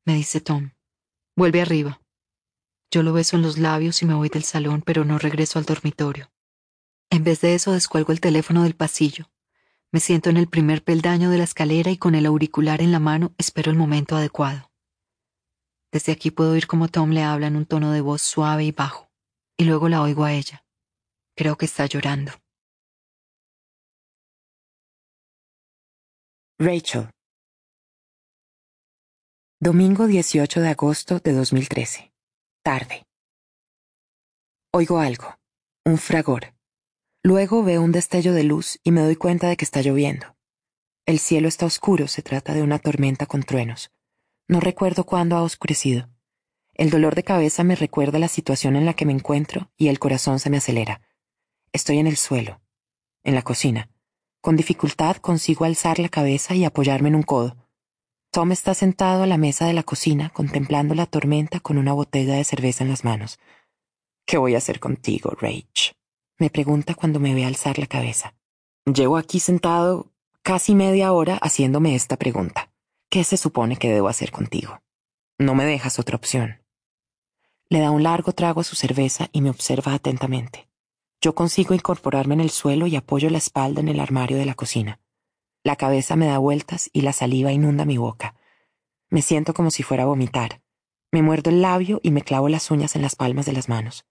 me 0.04 0.14
dice 0.14 0.40
Tom. 0.40 0.70
Vuelve 1.34 1.60
arriba. 1.60 2.00
Yo 2.90 3.02
lo 3.02 3.12
beso 3.12 3.36
en 3.36 3.42
los 3.42 3.58
labios 3.58 4.02
y 4.02 4.06
me 4.06 4.14
voy 4.14 4.28
del 4.28 4.44
salón, 4.44 4.82
pero 4.82 5.04
no 5.04 5.18
regreso 5.18 5.58
al 5.58 5.64
dormitorio. 5.64 6.30
En 7.10 7.24
vez 7.24 7.40
de 7.40 7.54
eso 7.54 7.72
descuelgo 7.72 8.12
el 8.12 8.20
teléfono 8.20 8.62
del 8.62 8.74
pasillo. 8.74 9.30
Me 9.92 10.00
siento 10.00 10.30
en 10.30 10.36
el 10.36 10.48
primer 10.48 10.82
peldaño 10.82 11.30
de 11.30 11.38
la 11.38 11.44
escalera 11.44 11.90
y 11.90 11.96
con 11.96 12.14
el 12.14 12.26
auricular 12.26 12.80
en 12.82 12.92
la 12.92 13.00
mano 13.00 13.34
espero 13.38 13.70
el 13.70 13.76
momento 13.76 14.16
adecuado. 14.16 14.70
Desde 15.92 16.12
aquí 16.12 16.30
puedo 16.30 16.52
oír 16.52 16.66
cómo 16.66 16.88
Tom 16.88 17.10
le 17.10 17.22
habla 17.22 17.46
en 17.46 17.56
un 17.56 17.66
tono 17.66 17.92
de 17.92 18.00
voz 18.00 18.22
suave 18.22 18.64
y 18.64 18.72
bajo, 18.72 19.10
y 19.56 19.64
luego 19.64 19.88
la 19.88 20.02
oigo 20.02 20.24
a 20.24 20.32
ella. 20.32 20.64
Creo 21.34 21.56
que 21.56 21.66
está 21.66 21.86
llorando. 21.86 22.32
Rachel. 26.58 27.10
Domingo 29.60 30.06
18 30.06 30.62
de 30.62 30.68
agosto 30.70 31.18
de 31.18 31.34
2013. 31.34 32.14
Tarde. 32.62 33.04
Oigo 34.72 34.98
algo, 34.98 35.38
un 35.84 35.98
fragor. 35.98 36.54
Luego 37.22 37.62
veo 37.62 37.82
un 37.82 37.92
destello 37.92 38.32
de 38.32 38.44
luz 38.44 38.80
y 38.82 38.90
me 38.90 39.02
doy 39.02 39.16
cuenta 39.16 39.50
de 39.50 39.58
que 39.58 39.66
está 39.66 39.82
lloviendo. 39.82 40.34
El 41.04 41.18
cielo 41.18 41.46
está 41.46 41.66
oscuro, 41.66 42.08
se 42.08 42.22
trata 42.22 42.54
de 42.54 42.62
una 42.62 42.78
tormenta 42.78 43.26
con 43.26 43.42
truenos. 43.42 43.90
No 44.48 44.58
recuerdo 44.60 45.04
cuándo 45.04 45.36
ha 45.36 45.42
oscurecido. 45.42 46.08
El 46.72 46.88
dolor 46.88 47.16
de 47.16 47.24
cabeza 47.24 47.64
me 47.64 47.76
recuerda 47.76 48.18
la 48.18 48.28
situación 48.28 48.76
en 48.76 48.86
la 48.86 48.94
que 48.94 49.04
me 49.04 49.12
encuentro 49.12 49.70
y 49.76 49.88
el 49.88 49.98
corazón 49.98 50.40
se 50.40 50.48
me 50.48 50.56
acelera. 50.56 51.02
Estoy 51.72 51.98
en 51.98 52.06
el 52.06 52.16
suelo, 52.16 52.62
en 53.24 53.34
la 53.34 53.42
cocina 53.42 53.90
con 54.46 54.54
dificultad 54.54 55.16
consigo 55.16 55.64
alzar 55.64 55.98
la 55.98 56.08
cabeza 56.08 56.54
y 56.54 56.64
apoyarme 56.64 57.08
en 57.08 57.16
un 57.16 57.24
codo. 57.24 57.56
Tom 58.30 58.52
está 58.52 58.74
sentado 58.74 59.24
a 59.24 59.26
la 59.26 59.38
mesa 59.38 59.66
de 59.66 59.72
la 59.72 59.82
cocina 59.82 60.30
contemplando 60.30 60.94
la 60.94 61.06
tormenta 61.06 61.58
con 61.58 61.78
una 61.78 61.92
botella 61.92 62.34
de 62.34 62.44
cerveza 62.44 62.84
en 62.84 62.90
las 62.90 63.02
manos. 63.02 63.40
¿Qué 64.24 64.38
voy 64.38 64.54
a 64.54 64.58
hacer 64.58 64.78
contigo, 64.78 65.30
Rach? 65.30 65.94
me 66.38 66.48
pregunta 66.48 66.94
cuando 66.94 67.18
me 67.18 67.34
ve 67.34 67.44
alzar 67.44 67.80
la 67.80 67.88
cabeza. 67.88 68.36
Llevo 68.84 69.16
aquí 69.16 69.40
sentado 69.40 70.12
casi 70.42 70.76
media 70.76 71.12
hora 71.12 71.38
haciéndome 71.42 71.96
esta 71.96 72.16
pregunta. 72.16 72.70
¿Qué 73.10 73.24
se 73.24 73.36
supone 73.36 73.78
que 73.78 73.90
debo 73.90 74.06
hacer 74.06 74.30
contigo? 74.30 74.78
No 75.40 75.56
me 75.56 75.64
dejas 75.64 75.98
otra 75.98 76.14
opción. 76.14 76.62
Le 77.68 77.80
da 77.80 77.90
un 77.90 78.04
largo 78.04 78.30
trago 78.30 78.60
a 78.60 78.64
su 78.64 78.76
cerveza 78.76 79.26
y 79.32 79.40
me 79.40 79.50
observa 79.50 79.92
atentamente. 79.92 80.65
Yo 81.20 81.34
consigo 81.34 81.74
incorporarme 81.74 82.34
en 82.34 82.40
el 82.40 82.50
suelo 82.50 82.86
y 82.86 82.96
apoyo 82.96 83.30
la 83.30 83.38
espalda 83.38 83.80
en 83.80 83.88
el 83.88 84.00
armario 84.00 84.36
de 84.36 84.46
la 84.46 84.54
cocina. 84.54 85.00
La 85.62 85.76
cabeza 85.76 86.14
me 86.14 86.26
da 86.26 86.38
vueltas 86.38 86.90
y 86.92 87.00
la 87.00 87.12
saliva 87.12 87.52
inunda 87.52 87.84
mi 87.84 87.96
boca. 87.96 88.36
Me 89.08 89.22
siento 89.22 89.54
como 89.54 89.70
si 89.70 89.82
fuera 89.82 90.04
a 90.04 90.06
vomitar. 90.06 90.62
Me 91.10 91.22
muerdo 91.22 91.50
el 91.50 91.62
labio 91.62 92.00
y 92.02 92.10
me 92.10 92.22
clavo 92.22 92.48
las 92.48 92.70
uñas 92.70 92.96
en 92.96 93.02
las 93.02 93.16
palmas 93.16 93.46
de 93.46 93.52
las 93.52 93.68
manos. 93.68 94.04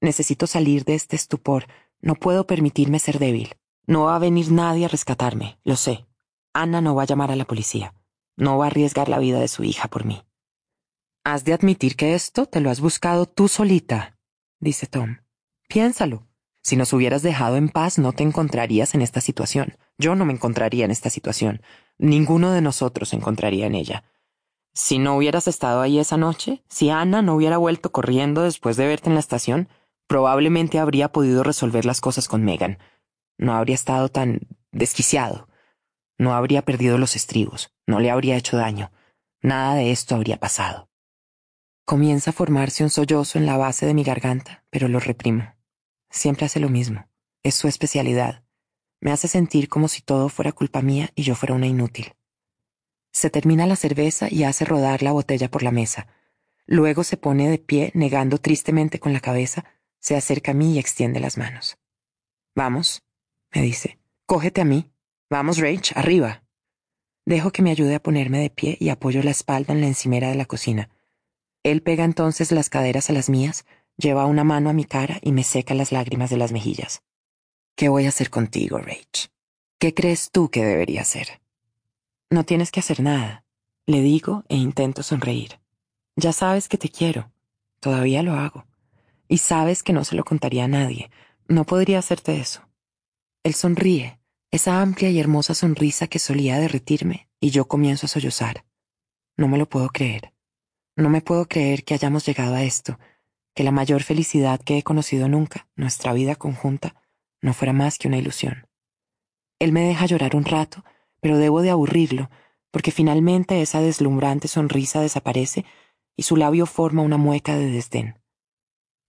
Necesito 0.00 0.46
salir 0.46 0.84
de 0.84 0.94
este 0.94 1.16
estupor. 1.16 1.66
No 2.00 2.14
puedo 2.14 2.46
permitirme 2.46 2.98
ser 2.98 3.18
débil. 3.18 3.56
No 3.86 4.04
va 4.04 4.16
a 4.16 4.20
venir 4.20 4.52
nadie 4.52 4.84
a 4.84 4.88
rescatarme, 4.88 5.58
lo 5.64 5.76
sé. 5.76 6.06
Ana 6.52 6.80
no 6.80 6.94
va 6.94 7.02
a 7.02 7.06
llamar 7.06 7.30
a 7.30 7.36
la 7.36 7.44
policía. 7.44 7.94
No 8.36 8.58
va 8.58 8.66
a 8.66 8.68
arriesgar 8.68 9.08
la 9.08 9.18
vida 9.18 9.40
de 9.40 9.48
su 9.48 9.64
hija 9.64 9.88
por 9.88 10.04
mí. 10.04 10.22
Has 11.24 11.44
de 11.44 11.54
admitir 11.54 11.96
que 11.96 12.14
esto 12.14 12.46
te 12.46 12.60
lo 12.60 12.70
has 12.70 12.80
buscado 12.80 13.26
tú 13.26 13.48
solita, 13.48 14.18
dice 14.60 14.86
Tom. 14.86 15.18
Piénsalo. 15.68 16.26
Si 16.64 16.76
nos 16.76 16.94
hubieras 16.94 17.22
dejado 17.22 17.56
en 17.56 17.68
paz, 17.68 17.98
no 17.98 18.12
te 18.12 18.22
encontrarías 18.22 18.94
en 18.94 19.02
esta 19.02 19.20
situación. 19.20 19.76
Yo 19.98 20.14
no 20.14 20.24
me 20.24 20.32
encontraría 20.32 20.86
en 20.86 20.90
esta 20.90 21.10
situación. 21.10 21.60
Ninguno 21.98 22.52
de 22.52 22.62
nosotros 22.62 23.10
se 23.10 23.16
encontraría 23.16 23.66
en 23.66 23.74
ella. 23.74 24.04
Si 24.72 24.98
no 24.98 25.14
hubieras 25.14 25.46
estado 25.46 25.82
ahí 25.82 25.98
esa 25.98 26.16
noche, 26.16 26.64
si 26.68 26.88
Ana 26.88 27.20
no 27.20 27.34
hubiera 27.34 27.58
vuelto 27.58 27.92
corriendo 27.92 28.42
después 28.42 28.78
de 28.78 28.86
verte 28.86 29.10
en 29.10 29.14
la 29.14 29.20
estación, 29.20 29.68
probablemente 30.06 30.78
habría 30.78 31.12
podido 31.12 31.42
resolver 31.42 31.84
las 31.84 32.00
cosas 32.00 32.28
con 32.28 32.42
Megan. 32.42 32.78
No 33.36 33.54
habría 33.54 33.74
estado 33.74 34.08
tan 34.08 34.40
desquiciado. 34.72 35.48
No 36.16 36.34
habría 36.34 36.62
perdido 36.62 36.96
los 36.96 37.14
estribos. 37.14 37.74
No 37.86 38.00
le 38.00 38.10
habría 38.10 38.36
hecho 38.36 38.56
daño. 38.56 38.90
Nada 39.42 39.74
de 39.74 39.90
esto 39.90 40.14
habría 40.14 40.38
pasado. 40.38 40.88
Comienza 41.84 42.30
a 42.30 42.32
formarse 42.32 42.82
un 42.82 42.90
sollozo 42.90 43.36
en 43.36 43.44
la 43.44 43.58
base 43.58 43.84
de 43.84 43.92
mi 43.92 44.02
garganta, 44.02 44.64
pero 44.70 44.88
lo 44.88 44.98
reprimo. 44.98 45.53
Siempre 46.14 46.46
hace 46.46 46.60
lo 46.60 46.68
mismo. 46.68 47.08
Es 47.42 47.56
su 47.56 47.66
especialidad. 47.66 48.44
Me 49.00 49.10
hace 49.10 49.26
sentir 49.26 49.68
como 49.68 49.88
si 49.88 50.00
todo 50.00 50.28
fuera 50.28 50.52
culpa 50.52 50.80
mía 50.80 51.10
y 51.16 51.24
yo 51.24 51.34
fuera 51.34 51.56
una 51.56 51.66
inútil. 51.66 52.14
Se 53.12 53.30
termina 53.30 53.66
la 53.66 53.74
cerveza 53.74 54.28
y 54.30 54.44
hace 54.44 54.64
rodar 54.64 55.02
la 55.02 55.10
botella 55.10 55.50
por 55.50 55.64
la 55.64 55.72
mesa. 55.72 56.06
Luego 56.66 57.02
se 57.02 57.16
pone 57.16 57.50
de 57.50 57.58
pie, 57.58 57.90
negando 57.94 58.38
tristemente 58.38 59.00
con 59.00 59.12
la 59.12 59.18
cabeza, 59.18 59.64
se 59.98 60.14
acerca 60.14 60.52
a 60.52 60.54
mí 60.54 60.74
y 60.74 60.78
extiende 60.78 61.18
las 61.18 61.36
manos. 61.36 61.78
Vamos, 62.54 63.02
me 63.52 63.60
dice, 63.60 63.98
cógete 64.24 64.60
a 64.60 64.64
mí. 64.64 64.92
Vamos, 65.28 65.58
Rach, 65.58 65.96
arriba. 65.96 66.44
Dejo 67.26 67.50
que 67.50 67.62
me 67.62 67.72
ayude 67.72 67.96
a 67.96 68.02
ponerme 68.02 68.38
de 68.38 68.50
pie 68.50 68.76
y 68.78 68.90
apoyo 68.90 69.20
la 69.24 69.32
espalda 69.32 69.74
en 69.74 69.80
la 69.80 69.88
encimera 69.88 70.28
de 70.28 70.36
la 70.36 70.46
cocina. 70.46 70.90
Él 71.64 71.82
pega 71.82 72.04
entonces 72.04 72.52
las 72.52 72.70
caderas 72.70 73.10
a 73.10 73.14
las 73.14 73.28
mías, 73.28 73.66
lleva 73.96 74.26
una 74.26 74.44
mano 74.44 74.70
a 74.70 74.72
mi 74.72 74.84
cara 74.84 75.18
y 75.22 75.32
me 75.32 75.44
seca 75.44 75.74
las 75.74 75.92
lágrimas 75.92 76.30
de 76.30 76.36
las 76.36 76.52
mejillas. 76.52 77.02
¿Qué 77.76 77.88
voy 77.88 78.06
a 78.06 78.08
hacer 78.08 78.30
contigo, 78.30 78.78
Rach? 78.78 79.28
¿Qué 79.78 79.94
crees 79.94 80.30
tú 80.30 80.50
que 80.50 80.64
debería 80.64 81.02
hacer? 81.02 81.40
No 82.30 82.44
tienes 82.44 82.70
que 82.70 82.80
hacer 82.80 83.00
nada, 83.00 83.44
le 83.86 84.00
digo 84.00 84.44
e 84.48 84.56
intento 84.56 85.02
sonreír. 85.02 85.60
Ya 86.16 86.32
sabes 86.32 86.68
que 86.68 86.78
te 86.78 86.88
quiero. 86.88 87.32
Todavía 87.80 88.22
lo 88.22 88.34
hago. 88.34 88.66
Y 89.28 89.38
sabes 89.38 89.82
que 89.82 89.92
no 89.92 90.04
se 90.04 90.14
lo 90.14 90.24
contaría 90.24 90.64
a 90.64 90.68
nadie. 90.68 91.10
No 91.48 91.64
podría 91.64 91.98
hacerte 91.98 92.40
eso. 92.40 92.62
Él 93.42 93.54
sonríe, 93.54 94.18
esa 94.50 94.80
amplia 94.80 95.10
y 95.10 95.18
hermosa 95.18 95.54
sonrisa 95.54 96.06
que 96.06 96.18
solía 96.18 96.58
derretirme, 96.58 97.28
y 97.40 97.50
yo 97.50 97.66
comienzo 97.66 98.06
a 98.06 98.08
sollozar. 98.08 98.64
No 99.36 99.48
me 99.48 99.58
lo 99.58 99.68
puedo 99.68 99.88
creer. 99.88 100.32
No 100.96 101.10
me 101.10 101.20
puedo 101.20 101.46
creer 101.46 101.84
que 101.84 101.94
hayamos 101.94 102.24
llegado 102.24 102.54
a 102.54 102.62
esto, 102.62 102.98
que 103.54 103.64
la 103.64 103.70
mayor 103.70 104.02
felicidad 104.02 104.60
que 104.60 104.78
he 104.78 104.82
conocido 104.82 105.28
nunca, 105.28 105.68
nuestra 105.76 106.12
vida 106.12 106.34
conjunta, 106.34 106.94
no 107.40 107.54
fuera 107.54 107.72
más 107.72 107.98
que 107.98 108.08
una 108.08 108.18
ilusión. 108.18 108.66
Él 109.58 109.72
me 109.72 109.82
deja 109.82 110.06
llorar 110.06 110.36
un 110.36 110.44
rato, 110.44 110.84
pero 111.20 111.38
debo 111.38 111.62
de 111.62 111.70
aburrirlo, 111.70 112.30
porque 112.70 112.90
finalmente 112.90 113.62
esa 113.62 113.80
deslumbrante 113.80 114.48
sonrisa 114.48 115.00
desaparece 115.00 115.64
y 116.16 116.24
su 116.24 116.36
labio 116.36 116.66
forma 116.66 117.02
una 117.02 117.16
mueca 117.16 117.56
de 117.56 117.70
desdén. 117.70 118.20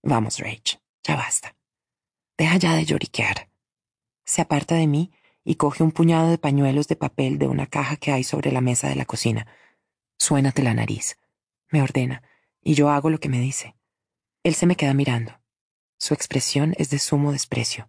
Vamos, 0.02 0.38
Rach, 0.38 0.76
ya 1.02 1.16
basta. 1.16 1.56
Deja 2.38 2.56
ya 2.56 2.74
de 2.74 2.84
lloriquear. 2.84 3.50
Se 4.24 4.42
aparta 4.42 4.74
de 4.74 4.86
mí 4.86 5.12
y 5.44 5.54
coge 5.56 5.82
un 5.82 5.92
puñado 5.92 6.28
de 6.28 6.38
pañuelos 6.38 6.88
de 6.88 6.96
papel 6.96 7.38
de 7.38 7.46
una 7.46 7.66
caja 7.66 7.96
que 7.96 8.12
hay 8.12 8.24
sobre 8.24 8.50
la 8.50 8.60
mesa 8.60 8.88
de 8.88 8.96
la 8.96 9.04
cocina. 9.04 9.46
Suénate 10.18 10.62
la 10.62 10.74
nariz, 10.74 11.18
me 11.70 11.82
ordena, 11.82 12.22
y 12.62 12.74
yo 12.74 12.90
hago 12.90 13.10
lo 13.10 13.20
que 13.20 13.28
me 13.28 13.38
dice. 13.38 13.75
Él 14.46 14.54
se 14.54 14.66
me 14.66 14.76
queda 14.76 14.94
mirando. 14.94 15.32
Su 15.98 16.14
expresión 16.14 16.72
es 16.78 16.88
de 16.90 17.00
sumo 17.00 17.32
desprecio. 17.32 17.88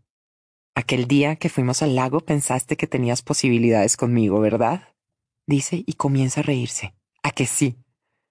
Aquel 0.74 1.08
día 1.08 1.36
que 1.36 1.50
fuimos 1.50 1.84
al 1.84 1.94
lago 1.94 2.22
pensaste 2.22 2.78
que 2.78 2.88
tenías 2.88 3.22
posibilidades 3.22 3.96
conmigo, 3.96 4.40
¿verdad? 4.40 4.96
Dice 5.46 5.84
y 5.86 5.94
comienza 5.94 6.40
a 6.40 6.44
reírse. 6.44 6.96
¿A 7.22 7.30
que 7.30 7.46
sí? 7.46 7.78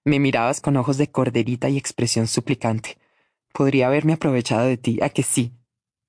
Me 0.03 0.19
mirabas 0.19 0.59
con 0.59 0.75
ojos 0.75 0.97
de 0.97 1.09
corderita 1.09 1.69
y 1.69 1.77
expresión 1.77 2.27
suplicante. 2.27 2.97
Podría 3.53 3.87
haberme 3.87 4.11
aprovechado 4.11 4.65
de 4.65 4.75
ti, 4.75 4.99
¿a 5.01 5.07
que 5.07 5.23
sí? 5.23 5.53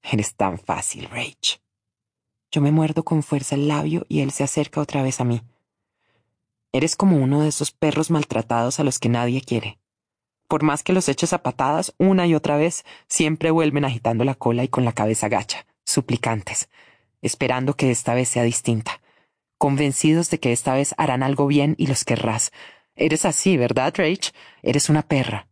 Eres 0.02 0.34
tan 0.34 0.58
fácil, 0.58 1.08
Rach. 1.08 1.60
Yo 2.50 2.60
me 2.60 2.72
muerdo 2.72 3.04
con 3.04 3.22
fuerza 3.22 3.54
el 3.54 3.68
labio 3.68 4.06
y 4.08 4.22
él 4.22 4.32
se 4.32 4.42
acerca 4.42 4.80
otra 4.80 5.04
vez 5.04 5.20
a 5.20 5.24
mí. 5.24 5.40
Eres 6.72 6.96
como 6.96 7.16
uno 7.16 7.42
de 7.42 7.50
esos 7.50 7.70
perros 7.70 8.10
maltratados 8.10 8.80
a 8.80 8.82
los 8.82 8.98
que 8.98 9.08
nadie 9.08 9.40
quiere. 9.40 9.78
Por 10.48 10.62
más 10.62 10.82
que 10.82 10.92
los 10.92 11.08
eches 11.08 11.32
a 11.32 11.42
patadas 11.42 11.94
una 11.98 12.26
y 12.26 12.34
otra 12.34 12.56
vez, 12.56 12.84
siempre 13.06 13.50
vuelven 13.50 13.84
agitando 13.84 14.24
la 14.24 14.34
cola 14.34 14.64
y 14.64 14.68
con 14.68 14.84
la 14.84 14.92
cabeza 14.92 15.28
gacha 15.28 15.66
suplicantes, 15.88 16.68
esperando 17.22 17.74
que 17.74 17.90
esta 17.90 18.14
vez 18.14 18.28
sea 18.28 18.42
distinta, 18.42 19.00
convencidos 19.56 20.30
de 20.30 20.38
que 20.38 20.52
esta 20.52 20.74
vez 20.74 20.94
harán 20.98 21.22
algo 21.22 21.46
bien 21.46 21.74
y 21.78 21.86
los 21.86 22.04
querrás. 22.04 22.52
Eres 22.94 23.24
así, 23.24 23.56
¿verdad, 23.56 23.94
Rach? 23.96 24.32
Eres 24.62 24.88
una 24.90 25.02
perra. 25.02 25.48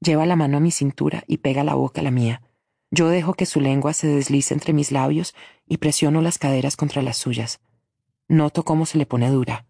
Lleva 0.00 0.26
la 0.26 0.36
mano 0.36 0.56
a 0.56 0.60
mi 0.60 0.70
cintura 0.70 1.24
y 1.26 1.38
pega 1.38 1.62
la 1.62 1.74
boca 1.74 2.00
a 2.00 2.04
la 2.04 2.10
mía. 2.10 2.42
Yo 2.90 3.08
dejo 3.08 3.34
que 3.34 3.46
su 3.46 3.60
lengua 3.60 3.92
se 3.92 4.08
deslice 4.08 4.54
entre 4.54 4.72
mis 4.72 4.90
labios 4.90 5.34
y 5.66 5.76
presiono 5.76 6.20
las 6.20 6.38
caderas 6.38 6.76
contra 6.76 7.02
las 7.02 7.16
suyas. 7.16 7.60
Noto 8.26 8.64
cómo 8.64 8.86
se 8.86 8.98
le 8.98 9.06
pone 9.06 9.30
dura. 9.30 9.66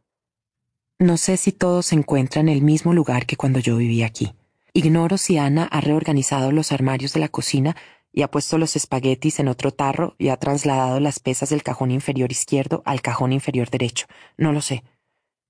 No 0.99 1.17
sé 1.17 1.37
si 1.37 1.53
todo 1.53 1.83
se 1.83 1.95
encuentra 1.95 2.41
en 2.41 2.49
el 2.49 2.63
mismo 2.63 2.95
lugar 2.95 3.27
que 3.27 3.37
cuando 3.37 3.59
yo 3.59 3.77
vivía 3.77 4.07
aquí. 4.07 4.33
Ignoro 4.73 5.19
si 5.19 5.39
Ana 5.39 5.65
ha 5.65 5.81
reorganizado 5.81 6.53
los 6.53 6.73
armarios 6.73 7.13
de 7.13 7.21
la 7.21 7.29
cocina 7.29 7.77
y 8.13 8.23
ha 8.23 8.31
puesto 8.31 8.59
los 8.59 8.77
espaguetis 8.77 9.41
en 9.41 9.49
otro 9.49 9.73
tarro 9.73 10.15
y 10.19 10.29
ha 10.29 10.37
trasladado 10.37 11.01
las 11.01 11.19
pesas 11.21 11.51
del 11.51 11.63
cajón 11.63 11.91
inferior 11.91 12.31
izquierdo 12.31 12.83
al 12.85 13.03
cajón 13.03 13.33
inferior 13.33 13.71
derecho. 13.71 14.07
No 14.37 14.53
lo 14.53 14.61
sé. 14.61 14.85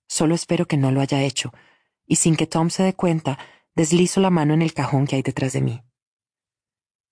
Solo 0.09 0.35
espero 0.35 0.67
que 0.67 0.77
no 0.77 0.91
lo 0.91 1.01
haya 1.01 1.23
hecho, 1.23 1.53
y 2.07 2.17
sin 2.17 2.37
que 2.37 2.47
Tom 2.47 2.71
se 2.71 2.83
dé 2.83 2.95
cuenta, 2.95 3.39
deslizo 3.75 4.21
la 4.21 4.31
mano 4.31 4.55
en 4.55 4.63
el 4.63 4.75
cajón 4.75 5.07
que 5.07 5.17
hay 5.17 5.23
detrás 5.23 5.53
de 5.53 5.61
mí. 5.61 5.83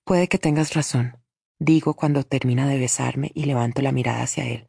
Puede 0.05 0.29
que 0.29 0.39
tengas 0.39 0.75
razón, 0.75 1.23
digo 1.59 1.95
cuando 1.95 2.25
termina 2.25 2.67
de 2.67 2.79
besarme 2.79 3.31
y 3.35 3.45
levanto 3.45 3.83
la 3.83 3.93
mirada 3.93 4.23
hacia 4.23 4.47
él. 4.47 4.69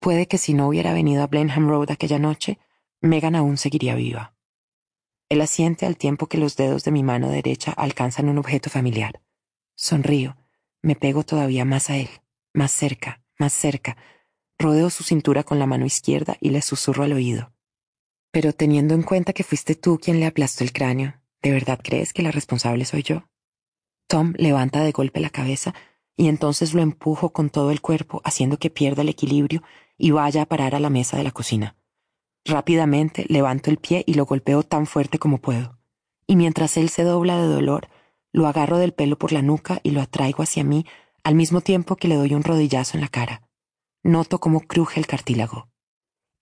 Puede 0.00 0.26
que 0.26 0.38
si 0.38 0.54
no 0.54 0.68
hubiera 0.68 0.92
venido 0.94 1.22
a 1.22 1.26
Blenheim 1.26 1.68
Road 1.68 1.90
aquella 1.90 2.18
noche, 2.18 2.58
Megan 3.00 3.34
aún 3.34 3.56
seguiría 3.56 3.94
viva. 3.94 4.31
Él 5.32 5.40
asiente 5.40 5.86
al 5.86 5.96
tiempo 5.96 6.26
que 6.26 6.36
los 6.36 6.56
dedos 6.56 6.84
de 6.84 6.90
mi 6.90 7.02
mano 7.02 7.30
derecha 7.30 7.72
alcanzan 7.72 8.28
un 8.28 8.36
objeto 8.36 8.68
familiar. 8.68 9.22
Sonrío, 9.74 10.36
me 10.82 10.94
pego 10.94 11.22
todavía 11.22 11.64
más 11.64 11.88
a 11.88 11.96
él, 11.96 12.10
más 12.52 12.70
cerca, 12.70 13.22
más 13.38 13.54
cerca, 13.54 13.96
rodeo 14.58 14.90
su 14.90 15.04
cintura 15.04 15.42
con 15.42 15.58
la 15.58 15.64
mano 15.64 15.86
izquierda 15.86 16.36
y 16.38 16.50
le 16.50 16.60
susurro 16.60 17.04
al 17.04 17.14
oído. 17.14 17.50
Pero 18.30 18.52
teniendo 18.52 18.92
en 18.92 19.04
cuenta 19.04 19.32
que 19.32 19.42
fuiste 19.42 19.74
tú 19.74 19.98
quien 19.98 20.20
le 20.20 20.26
aplastó 20.26 20.64
el 20.64 20.72
cráneo, 20.74 21.14
¿de 21.40 21.50
verdad 21.50 21.80
crees 21.82 22.12
que 22.12 22.20
la 22.20 22.30
responsable 22.30 22.84
soy 22.84 23.02
yo? 23.02 23.26
Tom 24.08 24.34
levanta 24.36 24.84
de 24.84 24.92
golpe 24.92 25.20
la 25.20 25.30
cabeza 25.30 25.74
y 26.14 26.28
entonces 26.28 26.74
lo 26.74 26.82
empujo 26.82 27.32
con 27.32 27.48
todo 27.48 27.70
el 27.70 27.80
cuerpo, 27.80 28.20
haciendo 28.22 28.58
que 28.58 28.68
pierda 28.68 29.00
el 29.00 29.08
equilibrio 29.08 29.62
y 29.96 30.10
vaya 30.10 30.42
a 30.42 30.46
parar 30.46 30.74
a 30.74 30.80
la 30.80 30.90
mesa 30.90 31.16
de 31.16 31.24
la 31.24 31.30
cocina. 31.30 31.74
Rápidamente 32.44 33.24
levanto 33.28 33.70
el 33.70 33.78
pie 33.78 34.02
y 34.06 34.14
lo 34.14 34.26
golpeo 34.26 34.62
tan 34.62 34.86
fuerte 34.86 35.18
como 35.18 35.38
puedo. 35.38 35.78
Y 36.26 36.36
mientras 36.36 36.76
él 36.76 36.88
se 36.88 37.04
dobla 37.04 37.36
de 37.36 37.46
dolor, 37.46 37.88
lo 38.32 38.46
agarro 38.46 38.78
del 38.78 38.92
pelo 38.92 39.18
por 39.18 39.32
la 39.32 39.42
nuca 39.42 39.80
y 39.82 39.90
lo 39.90 40.00
atraigo 40.00 40.42
hacia 40.42 40.64
mí 40.64 40.86
al 41.24 41.34
mismo 41.34 41.60
tiempo 41.60 41.96
que 41.96 42.08
le 42.08 42.16
doy 42.16 42.34
un 42.34 42.42
rodillazo 42.42 42.96
en 42.96 43.02
la 43.02 43.08
cara. 43.08 43.48
Noto 44.02 44.40
cómo 44.40 44.60
cruje 44.60 44.98
el 44.98 45.06
cartílago. 45.06 45.68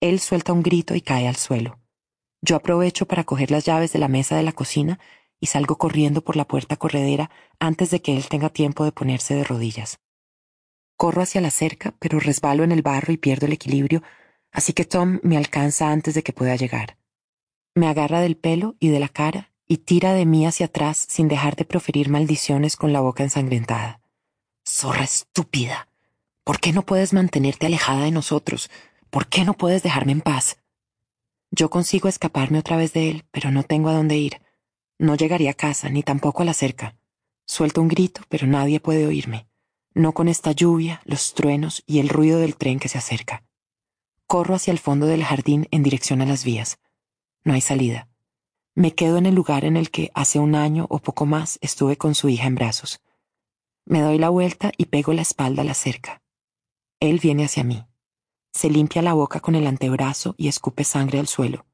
Él 0.00 0.20
suelta 0.20 0.52
un 0.52 0.62
grito 0.62 0.94
y 0.94 1.02
cae 1.02 1.28
al 1.28 1.36
suelo. 1.36 1.78
Yo 2.40 2.56
aprovecho 2.56 3.06
para 3.06 3.24
coger 3.24 3.50
las 3.50 3.66
llaves 3.66 3.92
de 3.92 3.98
la 3.98 4.08
mesa 4.08 4.36
de 4.36 4.42
la 4.42 4.52
cocina 4.52 4.98
y 5.40 5.46
salgo 5.46 5.76
corriendo 5.76 6.22
por 6.22 6.36
la 6.36 6.46
puerta 6.46 6.76
corredera 6.76 7.30
antes 7.58 7.90
de 7.90 8.00
que 8.00 8.16
él 8.16 8.28
tenga 8.28 8.48
tiempo 8.48 8.84
de 8.84 8.92
ponerse 8.92 9.34
de 9.34 9.44
rodillas. 9.44 10.00
Corro 10.96 11.20
hacia 11.22 11.40
la 11.40 11.50
cerca, 11.50 11.94
pero 11.98 12.20
resbalo 12.20 12.62
en 12.64 12.72
el 12.72 12.82
barro 12.82 13.12
y 13.12 13.18
pierdo 13.18 13.46
el 13.46 13.52
equilibrio, 13.52 14.02
así 14.52 14.72
que 14.72 14.84
Tom 14.84 15.20
me 15.22 15.36
alcanza 15.36 15.90
antes 15.90 16.14
de 16.14 16.22
que 16.22 16.32
pueda 16.32 16.56
llegar. 16.56 16.96
Me 17.74 17.86
agarra 17.86 18.20
del 18.20 18.36
pelo 18.36 18.76
y 18.80 18.88
de 18.88 19.00
la 19.00 19.08
cara 19.08 19.50
y 19.66 19.78
tira 19.78 20.12
de 20.12 20.26
mí 20.26 20.46
hacia 20.46 20.66
atrás 20.66 21.06
sin 21.08 21.28
dejar 21.28 21.56
de 21.56 21.64
proferir 21.64 22.08
maldiciones 22.08 22.76
con 22.76 22.92
la 22.92 23.00
boca 23.00 23.22
ensangrentada. 23.22 24.00
Zorra 24.66 25.04
estúpida. 25.04 25.88
¿Por 26.44 26.58
qué 26.58 26.72
no 26.72 26.82
puedes 26.82 27.12
mantenerte 27.12 27.66
alejada 27.66 28.04
de 28.04 28.10
nosotros? 28.10 28.70
¿Por 29.10 29.28
qué 29.28 29.44
no 29.44 29.54
puedes 29.54 29.82
dejarme 29.82 30.12
en 30.12 30.20
paz? 30.20 30.58
Yo 31.52 31.70
consigo 31.70 32.08
escaparme 32.08 32.58
otra 32.58 32.76
vez 32.76 32.92
de 32.92 33.10
él, 33.10 33.24
pero 33.30 33.50
no 33.50 33.62
tengo 33.62 33.88
a 33.88 33.94
dónde 33.94 34.16
ir. 34.16 34.40
No 34.98 35.14
llegaría 35.14 35.52
a 35.52 35.54
casa, 35.54 35.88
ni 35.88 36.02
tampoco 36.02 36.42
a 36.42 36.46
la 36.46 36.54
cerca. 36.54 36.96
Suelto 37.46 37.80
un 37.80 37.88
grito, 37.88 38.22
pero 38.28 38.46
nadie 38.46 38.80
puede 38.80 39.06
oírme. 39.06 39.46
No 39.94 40.12
con 40.12 40.28
esta 40.28 40.52
lluvia, 40.52 41.00
los 41.04 41.34
truenos 41.34 41.82
y 41.86 41.98
el 41.98 42.08
ruido 42.08 42.38
del 42.38 42.56
tren 42.56 42.78
que 42.78 42.88
se 42.88 42.98
acerca. 42.98 43.42
Corro 44.30 44.54
hacia 44.54 44.70
el 44.70 44.78
fondo 44.78 45.06
del 45.06 45.24
jardín 45.24 45.66
en 45.72 45.82
dirección 45.82 46.22
a 46.22 46.24
las 46.24 46.44
vías. 46.44 46.78
No 47.42 47.52
hay 47.52 47.60
salida. 47.60 48.06
Me 48.76 48.94
quedo 48.94 49.18
en 49.18 49.26
el 49.26 49.34
lugar 49.34 49.64
en 49.64 49.76
el 49.76 49.90
que 49.90 50.12
hace 50.14 50.38
un 50.38 50.54
año 50.54 50.86
o 50.88 51.00
poco 51.00 51.26
más 51.26 51.58
estuve 51.62 51.96
con 51.96 52.14
su 52.14 52.28
hija 52.28 52.46
en 52.46 52.54
brazos. 52.54 53.00
Me 53.86 54.02
doy 54.02 54.18
la 54.18 54.28
vuelta 54.28 54.70
y 54.76 54.84
pego 54.84 55.14
la 55.14 55.22
espalda 55.22 55.62
a 55.62 55.64
la 55.64 55.74
cerca. 55.74 56.22
Él 57.00 57.18
viene 57.18 57.44
hacia 57.44 57.64
mí. 57.64 57.84
Se 58.52 58.70
limpia 58.70 59.02
la 59.02 59.14
boca 59.14 59.40
con 59.40 59.56
el 59.56 59.66
antebrazo 59.66 60.36
y 60.38 60.46
escupe 60.46 60.84
sangre 60.84 61.18
al 61.18 61.26
suelo. 61.26 61.66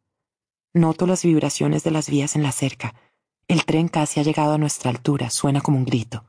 Noto 0.73 1.07
las 1.07 1.25
vibraciones 1.25 1.85
de 1.85 1.91
las 1.91 2.09
vías 2.09 2.37
en 2.37 2.43
la 2.43 2.53
cerca. 2.53 2.95
El 3.49 3.67
tren 3.67 3.89
casi 3.89 4.19
ha 4.19 4.23
llegado 4.23 4.55
a 4.55 4.59
nuestra 4.59 4.91
altura, 4.91 5.29
suena 5.29 5.61
como 5.61 5.77
un 5.77 5.85
grito. 5.85 6.25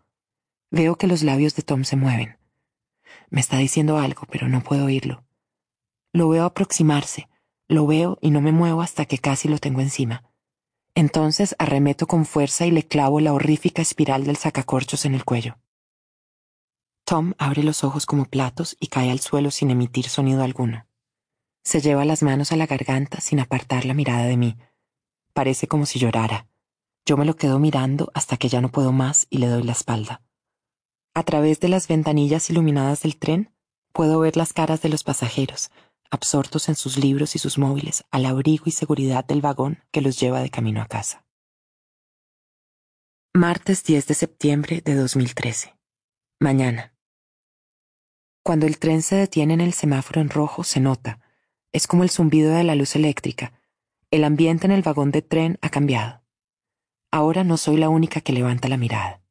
Veo 0.72 0.98
que 0.98 1.08
los 1.08 1.24
labios 1.24 1.56
de 1.56 1.64
Tom 1.64 1.86
se 1.86 1.96
mueven. 1.96 2.38
Me 3.30 3.40
está 3.40 3.60
diciendo 3.60 3.98
algo, 3.98 4.24
pero 4.30 4.50
no 4.50 4.62
puedo 4.62 4.88
oírlo. 4.88 5.24
Lo 6.14 6.30
veo 6.30 6.46
aproximarse, 6.46 7.30
lo 7.68 7.86
veo 7.86 8.18
y 8.22 8.32
no 8.32 8.42
me 8.42 8.52
muevo 8.52 8.82
hasta 8.82 9.06
que 9.06 9.18
casi 9.18 9.48
lo 9.48 9.58
tengo 9.58 9.82
encima. 9.82 10.24
Entonces 10.96 11.56
arremeto 11.60 12.08
con 12.08 12.26
fuerza 12.26 12.66
y 12.66 12.72
le 12.72 12.84
clavo 12.84 13.20
la 13.20 13.34
horrífica 13.34 13.82
espiral 13.82 14.24
del 14.24 14.38
sacacorchos 14.38 15.06
en 15.06 15.14
el 15.14 15.26
cuello. 15.26 15.58
Tom 17.04 17.34
abre 17.38 17.64
los 17.64 17.84
ojos 17.84 18.06
como 18.06 18.26
platos 18.26 18.76
y 18.80 18.88
cae 18.88 19.12
al 19.12 19.20
suelo 19.20 19.52
sin 19.52 19.70
emitir 19.70 20.10
sonido 20.10 20.44
alguno. 20.44 20.88
Se 21.64 21.82
lleva 21.82 22.04
las 22.04 22.24
manos 22.24 22.52
a 22.52 22.56
la 22.56 22.66
garganta 22.66 23.22
sin 23.22 23.40
apartar 23.40 23.86
la 23.86 23.94
mirada 23.94 24.24
de 24.24 24.38
mí. 24.38 24.58
Parece 25.34 25.68
como 25.68 25.86
si 25.86 26.00
llorara. 26.00 26.48
Yo 27.06 27.16
me 27.16 27.26
lo 27.26 27.36
quedo 27.36 27.60
mirando 27.60 28.12
hasta 28.14 28.38
que 28.38 28.50
ya 28.50 28.60
no 28.60 28.70
puedo 28.70 28.92
más 28.92 29.28
y 29.30 29.38
le 29.38 29.48
doy 29.48 29.64
la 29.64 29.74
espalda. 29.74 30.22
A 31.14 31.24
través 31.24 31.60
de 31.60 31.70
las 31.70 31.88
ventanillas 31.88 32.50
iluminadas 32.50 33.02
del 33.04 33.18
tren, 33.18 33.52
puedo 33.94 34.20
ver 34.20 34.36
las 34.36 34.54
caras 34.54 34.82
de 34.82 34.90
los 34.90 35.04
pasajeros, 35.04 35.72
absortos 36.12 36.70
en 36.70 36.76
sus 36.76 36.98
libros 36.98 37.36
y 37.36 37.40
sus 37.40 37.58
móviles, 37.58 38.04
al 38.12 38.26
abrigo 38.26 38.66
y 38.68 38.72
seguridad 38.72 39.26
del 39.26 39.42
vagón 39.42 39.84
que 39.92 40.02
los 40.02 40.20
lleva 40.20 40.42
de 40.42 40.50
camino 40.50 40.82
a 40.82 40.88
casa. 40.88 41.26
Martes 43.34 43.84
10 43.84 44.08
de 44.08 44.14
septiembre 44.14 44.82
de 44.84 44.96
2013. 44.96 45.76
Mañana. 46.40 46.96
Cuando 48.44 48.66
el 48.66 48.80
tren 48.80 49.02
se 49.02 49.16
detiene 49.16 49.54
en 49.54 49.62
el 49.62 49.74
semáforo 49.74 50.22
en 50.22 50.30
rojo, 50.30 50.64
se 50.64 50.80
nota. 50.80 51.20
Es 51.72 51.86
como 51.86 52.04
el 52.04 52.10
zumbido 52.10 52.54
de 52.54 52.64
la 52.64 52.76
luz 52.76 52.96
eléctrica. 52.96 53.54
El 54.10 54.24
ambiente 54.24 54.66
en 54.66 54.72
el 54.72 54.82
vagón 54.82 55.12
de 55.12 55.22
tren 55.22 55.60
ha 55.62 55.70
cambiado. 55.70 56.24
Ahora 57.12 57.44
no 57.44 57.58
soy 57.58 57.78
la 57.78 57.90
única 57.90 58.22
que 58.22 58.34
levanta 58.34 58.70
la 58.70 58.78
mirada. 58.78 59.22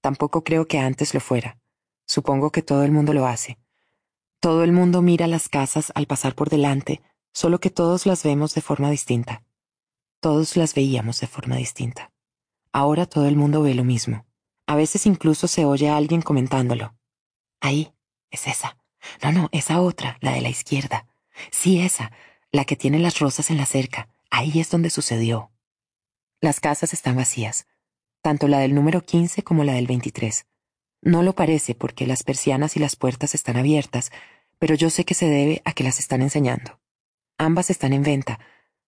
Tampoco 0.00 0.44
creo 0.44 0.66
que 0.66 0.78
antes 0.78 1.14
lo 1.14 1.20
fuera. 1.20 1.58
Supongo 2.06 2.50
que 2.50 2.62
todo 2.62 2.84
el 2.84 2.92
mundo 2.92 3.12
lo 3.12 3.26
hace. 3.26 3.58
Todo 4.40 4.62
el 4.62 4.70
mundo 4.70 5.02
mira 5.02 5.26
las 5.26 5.48
casas 5.48 5.90
al 5.96 6.06
pasar 6.06 6.36
por 6.36 6.48
delante, 6.48 7.02
solo 7.32 7.58
que 7.58 7.70
todos 7.70 8.06
las 8.06 8.22
vemos 8.22 8.54
de 8.54 8.60
forma 8.60 8.88
distinta. 8.88 9.42
Todos 10.20 10.56
las 10.56 10.74
veíamos 10.74 11.20
de 11.20 11.26
forma 11.26 11.56
distinta. 11.56 12.12
Ahora 12.72 13.06
todo 13.06 13.26
el 13.26 13.34
mundo 13.34 13.62
ve 13.62 13.74
lo 13.74 13.82
mismo. 13.82 14.26
A 14.66 14.76
veces 14.76 15.06
incluso 15.06 15.48
se 15.48 15.64
oye 15.64 15.88
a 15.88 15.96
alguien 15.96 16.22
comentándolo. 16.22 16.94
Ahí, 17.60 17.92
es 18.30 18.46
esa. 18.46 18.78
No, 19.22 19.32
no, 19.32 19.48
esa 19.50 19.80
otra, 19.80 20.18
la 20.20 20.32
de 20.32 20.40
la 20.40 20.50
izquierda. 20.50 21.06
Sí, 21.50 21.80
esa, 21.80 22.12
la 22.52 22.64
que 22.64 22.76
tiene 22.76 23.00
las 23.00 23.18
rosas 23.18 23.50
en 23.50 23.56
la 23.56 23.66
cerca. 23.66 24.08
Ahí 24.30 24.60
es 24.60 24.70
donde 24.70 24.90
sucedió. 24.90 25.50
Las 26.40 26.60
casas 26.60 26.92
están 26.92 27.16
vacías, 27.16 27.66
tanto 28.22 28.46
la 28.46 28.60
del 28.60 28.74
número 28.74 29.00
15 29.02 29.42
como 29.42 29.64
la 29.64 29.72
del 29.72 29.88
23. 29.88 30.46
No 31.02 31.22
lo 31.22 31.34
parece 31.34 31.74
porque 31.74 32.06
las 32.06 32.22
persianas 32.22 32.76
y 32.76 32.80
las 32.80 32.96
puertas 32.96 33.34
están 33.34 33.56
abiertas, 33.56 34.10
pero 34.58 34.74
yo 34.74 34.90
sé 34.90 35.04
que 35.04 35.14
se 35.14 35.26
debe 35.26 35.62
a 35.64 35.72
que 35.72 35.84
las 35.84 35.98
están 35.98 36.22
enseñando. 36.22 36.80
Ambas 37.38 37.70
están 37.70 37.92
en 37.92 38.02
venta, 38.02 38.40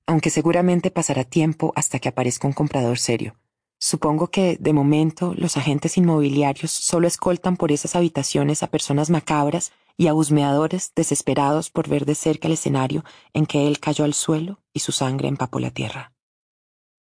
aunque 0.07 0.31
seguramente 0.31 0.91
pasará 0.91 1.25
tiempo 1.25 1.73
hasta 1.77 2.01
que 2.01 2.09
aparezca 2.09 2.49
un 2.49 2.53
comprador 2.53 2.99
serio. 2.99 3.37
Supongo 3.79 4.29
que, 4.29 4.59
de 4.61 4.73
momento, 4.73 5.35
los 5.37 5.57
agentes 5.57 5.97
inmobiliarios 5.97 6.71
solo 6.71 7.07
escoltan 7.07 7.57
por 7.57 7.73
esas 7.73 7.97
habitaciones 7.97 8.63
a 8.63 8.67
personas 8.67 9.09
macabras 9.09 9.73
y 9.97 10.09
a 10.09 10.15
husmeadores 10.15 10.93
desesperados 10.95 11.71
por 11.71 11.89
ver 11.89 12.05
de 12.05 12.15
cerca 12.15 12.49
el 12.49 12.55
escenario 12.55 13.05
en 13.33 13.47
que 13.47 13.67
él 13.67 13.81
cayó 13.81 14.05
al 14.05 14.13
suelo 14.13 14.61
y 14.75 14.81
su 14.81 14.93
sangre 14.93 15.29
empapó 15.29 15.61
la 15.61 15.71
tierra. 15.71 16.13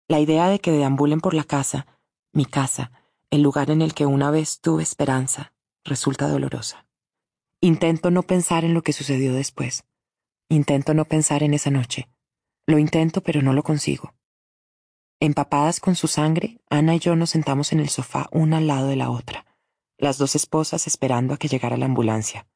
La 0.08 0.18
idea 0.18 0.48
de 0.48 0.58
que 0.58 0.72
deambulen 0.72 1.20
por 1.20 1.34
la 1.34 1.44
casa, 1.44 1.86
mi 2.32 2.44
casa, 2.44 2.90
el 3.34 3.42
lugar 3.42 3.70
en 3.70 3.82
el 3.82 3.94
que 3.94 4.06
una 4.06 4.30
vez 4.30 4.60
tuve 4.60 4.82
esperanza, 4.82 5.52
resulta 5.84 6.28
dolorosa. 6.28 6.86
Intento 7.60 8.10
no 8.10 8.22
pensar 8.22 8.64
en 8.64 8.74
lo 8.74 8.82
que 8.82 8.92
sucedió 8.92 9.34
después. 9.34 9.84
Intento 10.48 10.94
no 10.94 11.04
pensar 11.04 11.42
en 11.42 11.54
esa 11.54 11.70
noche. 11.70 12.08
Lo 12.66 12.78
intento, 12.78 13.22
pero 13.22 13.42
no 13.42 13.52
lo 13.52 13.62
consigo. 13.62 14.14
Empapadas 15.20 15.80
con 15.80 15.94
su 15.96 16.06
sangre, 16.06 16.60
Ana 16.68 16.94
y 16.94 16.98
yo 16.98 17.16
nos 17.16 17.30
sentamos 17.30 17.72
en 17.72 17.80
el 17.80 17.88
sofá 17.88 18.28
una 18.30 18.58
al 18.58 18.66
lado 18.66 18.88
de 18.88 18.96
la 18.96 19.10
otra, 19.10 19.46
las 19.98 20.18
dos 20.18 20.34
esposas 20.36 20.86
esperando 20.86 21.34
a 21.34 21.38
que 21.38 21.48
llegara 21.48 21.76
la 21.76 21.86
ambulancia. 21.86 22.46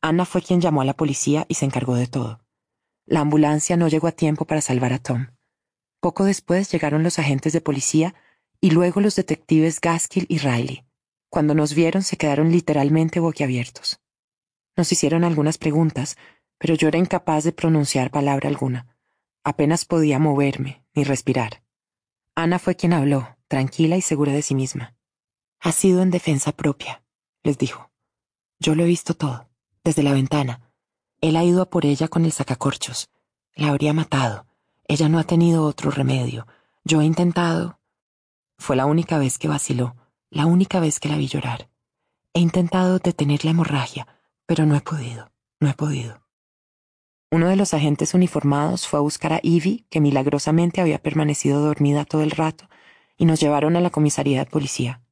Ana 0.00 0.26
fue 0.26 0.42
quien 0.42 0.60
llamó 0.60 0.82
a 0.82 0.84
la 0.84 0.96
policía 0.96 1.46
y 1.48 1.54
se 1.54 1.64
encargó 1.64 1.94
de 1.94 2.06
todo. 2.06 2.40
La 3.06 3.20
ambulancia 3.20 3.76
no 3.76 3.88
llegó 3.88 4.06
a 4.06 4.12
tiempo 4.12 4.44
para 4.44 4.60
salvar 4.60 4.92
a 4.92 4.98
Tom. 4.98 5.28
Poco 6.00 6.24
después 6.24 6.70
llegaron 6.70 7.02
los 7.02 7.18
agentes 7.18 7.54
de 7.54 7.62
policía 7.62 8.14
y 8.60 8.70
luego 8.70 9.00
los 9.00 9.16
detectives 9.16 9.80
Gaskill 9.80 10.26
y 10.28 10.38
Riley. 10.38 10.84
Cuando 11.28 11.54
nos 11.54 11.74
vieron 11.74 12.02
se 12.02 12.16
quedaron 12.16 12.52
literalmente 12.52 13.20
boquiabiertos. 13.20 14.00
Nos 14.76 14.90
hicieron 14.92 15.24
algunas 15.24 15.58
preguntas, 15.58 16.16
pero 16.58 16.74
yo 16.74 16.88
era 16.88 16.98
incapaz 16.98 17.44
de 17.44 17.52
pronunciar 17.52 18.10
palabra 18.10 18.48
alguna. 18.48 18.96
Apenas 19.42 19.84
podía 19.84 20.18
moverme 20.18 20.84
ni 20.94 21.04
respirar. 21.04 21.62
Ana 22.34 22.58
fue 22.58 22.74
quien 22.74 22.92
habló, 22.92 23.36
tranquila 23.48 23.96
y 23.96 24.02
segura 24.02 24.32
de 24.32 24.42
sí 24.42 24.54
misma. 24.54 24.96
Ha 25.60 25.72
sido 25.72 26.02
en 26.02 26.10
defensa 26.10 26.52
propia, 26.52 27.04
les 27.42 27.58
dijo. 27.58 27.90
Yo 28.58 28.74
lo 28.74 28.84
he 28.84 28.86
visto 28.86 29.14
todo, 29.14 29.48
desde 29.84 30.02
la 30.02 30.12
ventana. 30.12 30.72
Él 31.20 31.36
ha 31.36 31.44
ido 31.44 31.62
a 31.62 31.70
por 31.70 31.86
ella 31.86 32.08
con 32.08 32.24
el 32.24 32.32
sacacorchos. 32.32 33.10
La 33.54 33.68
habría 33.68 33.92
matado. 33.92 34.46
Ella 34.86 35.08
no 35.08 35.18
ha 35.18 35.24
tenido 35.24 35.64
otro 35.64 35.90
remedio. 35.90 36.46
Yo 36.84 37.00
he 37.00 37.04
intentado, 37.04 37.78
fue 38.58 38.76
la 38.76 38.86
única 38.86 39.18
vez 39.18 39.38
que 39.38 39.48
vaciló, 39.48 39.96
la 40.30 40.46
única 40.46 40.80
vez 40.80 41.00
que 41.00 41.08
la 41.08 41.16
vi 41.16 41.28
llorar. 41.28 41.68
He 42.32 42.40
intentado 42.40 42.98
detener 42.98 43.44
la 43.44 43.52
hemorragia, 43.52 44.06
pero 44.46 44.66
no 44.66 44.74
he 44.76 44.80
podido, 44.80 45.30
no 45.60 45.68
he 45.68 45.74
podido. 45.74 46.22
Uno 47.30 47.48
de 47.48 47.56
los 47.56 47.74
agentes 47.74 48.14
uniformados 48.14 48.86
fue 48.86 48.98
a 48.98 49.02
buscar 49.02 49.32
a 49.32 49.40
Ivy, 49.42 49.86
que 49.90 50.00
milagrosamente 50.00 50.80
había 50.80 51.02
permanecido 51.02 51.60
dormida 51.60 52.04
todo 52.04 52.22
el 52.22 52.30
rato, 52.30 52.68
y 53.16 53.24
nos 53.24 53.40
llevaron 53.40 53.76
a 53.76 53.80
la 53.80 53.90
comisaría 53.90 54.40
de 54.40 54.50
policía. 54.50 55.02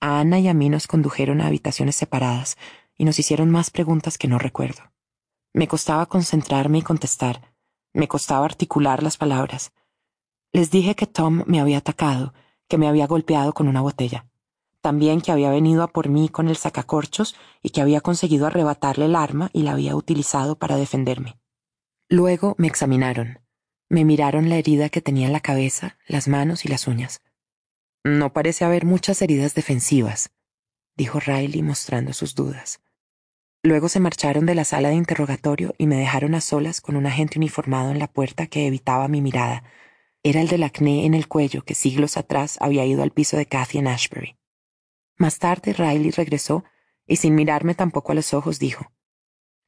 A 0.00 0.20
Ana 0.20 0.38
y 0.38 0.48
a 0.48 0.54
mí 0.54 0.68
nos 0.68 0.86
condujeron 0.86 1.40
a 1.40 1.46
habitaciones 1.46 1.96
separadas 1.96 2.56
y 2.96 3.04
nos 3.04 3.18
hicieron 3.18 3.50
más 3.50 3.70
preguntas 3.70 4.18
que 4.18 4.28
no 4.28 4.38
recuerdo. 4.38 4.82
Me 5.52 5.68
costaba 5.68 6.06
concentrarme 6.06 6.78
y 6.78 6.82
contestar, 6.82 7.52
me 7.92 8.08
costaba 8.08 8.44
articular 8.44 9.02
las 9.02 9.16
palabras. 9.16 9.72
Les 10.52 10.70
dije 10.70 10.94
que 10.94 11.06
Tom 11.06 11.44
me 11.46 11.60
había 11.60 11.78
atacado 11.78 12.32
que 12.72 12.78
me 12.78 12.88
había 12.88 13.06
golpeado 13.06 13.52
con 13.52 13.68
una 13.68 13.82
botella. 13.82 14.24
También 14.80 15.20
que 15.20 15.30
había 15.30 15.50
venido 15.50 15.82
a 15.82 15.88
por 15.88 16.08
mí 16.08 16.30
con 16.30 16.48
el 16.48 16.56
sacacorchos 16.56 17.36
y 17.62 17.68
que 17.68 17.82
había 17.82 18.00
conseguido 18.00 18.46
arrebatarle 18.46 19.04
el 19.04 19.14
arma 19.14 19.50
y 19.52 19.64
la 19.64 19.72
había 19.72 19.94
utilizado 19.94 20.56
para 20.56 20.78
defenderme. 20.78 21.38
Luego 22.08 22.54
me 22.56 22.68
examinaron. 22.68 23.40
Me 23.90 24.06
miraron 24.06 24.48
la 24.48 24.56
herida 24.56 24.88
que 24.88 25.02
tenía 25.02 25.26
en 25.26 25.34
la 25.34 25.40
cabeza, 25.40 25.98
las 26.06 26.28
manos 26.28 26.64
y 26.64 26.68
las 26.68 26.86
uñas. 26.86 27.20
No 28.04 28.32
parece 28.32 28.64
haber 28.64 28.86
muchas 28.86 29.20
heridas 29.20 29.54
defensivas, 29.54 30.30
dijo 30.96 31.20
Riley 31.20 31.62
mostrando 31.62 32.14
sus 32.14 32.34
dudas. 32.34 32.80
Luego 33.62 33.90
se 33.90 34.00
marcharon 34.00 34.46
de 34.46 34.54
la 34.54 34.64
sala 34.64 34.88
de 34.88 34.94
interrogatorio 34.94 35.74
y 35.76 35.86
me 35.86 35.96
dejaron 35.96 36.34
a 36.34 36.40
solas 36.40 36.80
con 36.80 36.96
un 36.96 37.04
agente 37.04 37.38
uniformado 37.38 37.90
en 37.90 37.98
la 37.98 38.06
puerta 38.06 38.46
que 38.46 38.66
evitaba 38.66 39.08
mi 39.08 39.20
mirada, 39.20 39.62
era 40.22 40.40
el 40.40 40.48
del 40.48 40.62
acné 40.62 41.04
en 41.04 41.14
el 41.14 41.26
cuello 41.26 41.64
que 41.64 41.74
siglos 41.74 42.16
atrás 42.16 42.56
había 42.60 42.86
ido 42.86 43.02
al 43.02 43.10
piso 43.10 43.36
de 43.36 43.46
Cathy 43.46 43.78
en 43.78 43.88
Ashbury. 43.88 44.36
Más 45.16 45.38
tarde 45.38 45.72
Riley 45.72 46.10
regresó 46.10 46.64
y 47.06 47.16
sin 47.16 47.34
mirarme 47.34 47.74
tampoco 47.74 48.12
a 48.12 48.14
los 48.14 48.32
ojos 48.32 48.58
dijo, 48.58 48.92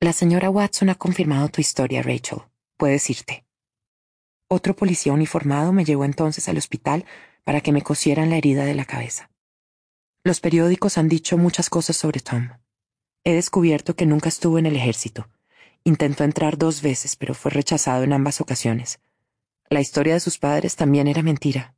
La 0.01 0.13
señora 0.13 0.51
Watson 0.51 0.91
ha 0.91 0.95
confirmado 0.95 1.49
tu 1.49 1.61
historia, 1.61 2.03
Rachel. 2.03 2.43
Puedes 2.77 3.09
irte. 3.11 3.45
Otro 4.49 4.77
policía 4.77 5.13
uniformado 5.13 5.73
me 5.73 5.85
llevó 5.85 6.05
entonces 6.05 6.49
al 6.49 6.57
hospital 6.57 7.05
para 7.45 7.61
que 7.61 7.73
me 7.73 7.83
cosieran 7.83 8.31
la 8.31 8.37
herida 8.37 8.65
de 8.65 8.75
la 8.75 8.85
cabeza. 8.85 9.31
Los 10.23 10.41
periódicos 10.41 10.99
han 10.99 11.09
dicho 11.09 11.37
muchas 11.37 11.69
cosas 11.69 11.97
sobre 11.97 12.21
Tom. 12.21 12.51
He 13.25 13.35
descubierto 13.35 13.97
que 13.97 14.07
nunca 14.07 14.29
estuvo 14.29 14.59
en 14.59 14.67
el 14.67 14.77
ejército. 14.77 15.29
Intentó 15.83 16.25
entrar 16.25 16.57
dos 16.57 16.81
veces, 16.81 17.17
pero 17.17 17.35
fue 17.35 17.51
rechazado 17.51 18.05
en 18.05 18.13
ambas 18.13 18.41
ocasiones. 18.41 19.01
La 19.75 19.81
historia 19.81 20.15
de 20.15 20.21
sus 20.21 20.39
padres 20.39 20.77
también 20.77 21.09
era 21.09 21.21
mentira. 21.25 21.75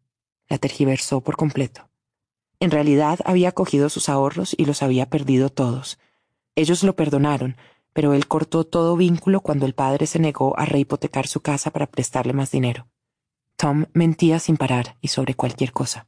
La 0.50 0.58
tergiversó 0.58 1.22
por 1.22 1.38
completo. 1.38 1.88
En 2.60 2.70
realidad 2.70 3.20
había 3.24 3.52
cogido 3.52 3.88
sus 3.88 4.10
ahorros 4.10 4.54
y 4.54 4.66
los 4.66 4.82
había 4.82 5.08
perdido 5.08 5.48
todos. 5.48 5.98
Ellos 6.56 6.82
lo 6.82 6.94
perdonaron, 6.94 7.56
pero 7.94 8.12
él 8.12 8.28
cortó 8.28 8.64
todo 8.64 8.98
vínculo 8.98 9.40
cuando 9.40 9.64
el 9.64 9.74
padre 9.74 10.06
se 10.06 10.18
negó 10.18 10.58
a 10.58 10.66
rehipotecar 10.66 11.26
su 11.26 11.40
casa 11.40 11.70
para 11.70 11.86
prestarle 11.86 12.34
más 12.34 12.50
dinero. 12.50 12.86
Tom 13.56 13.86
mentía 13.94 14.40
sin 14.40 14.58
parar 14.58 14.98
y 15.00 15.08
sobre 15.08 15.32
cualquier 15.32 15.72
cosa, 15.72 16.06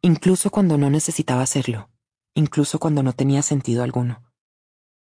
incluso 0.00 0.48
cuando 0.48 0.78
no 0.78 0.88
necesitaba 0.88 1.42
hacerlo, 1.42 1.90
incluso 2.32 2.78
cuando 2.78 3.02
no 3.02 3.12
tenía 3.12 3.42
sentido 3.42 3.82
alguno. 3.82 4.22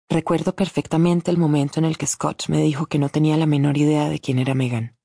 Recuerdo 0.09 0.55
perfectamente 0.55 1.31
el 1.31 1.39
momento 1.39 1.79
en 1.79 1.85
el 1.85 1.97
que 1.97 2.05
Scott 2.05 2.49
me 2.49 2.61
dijo 2.61 2.85
que 2.85 2.99
no 2.99 3.09
tenía 3.09 3.35
la 3.35 3.47
menor 3.47 3.79
idea 3.79 4.09
de 4.09 4.19
quién 4.19 4.37
era 4.37 4.53
Megan. 4.53 4.95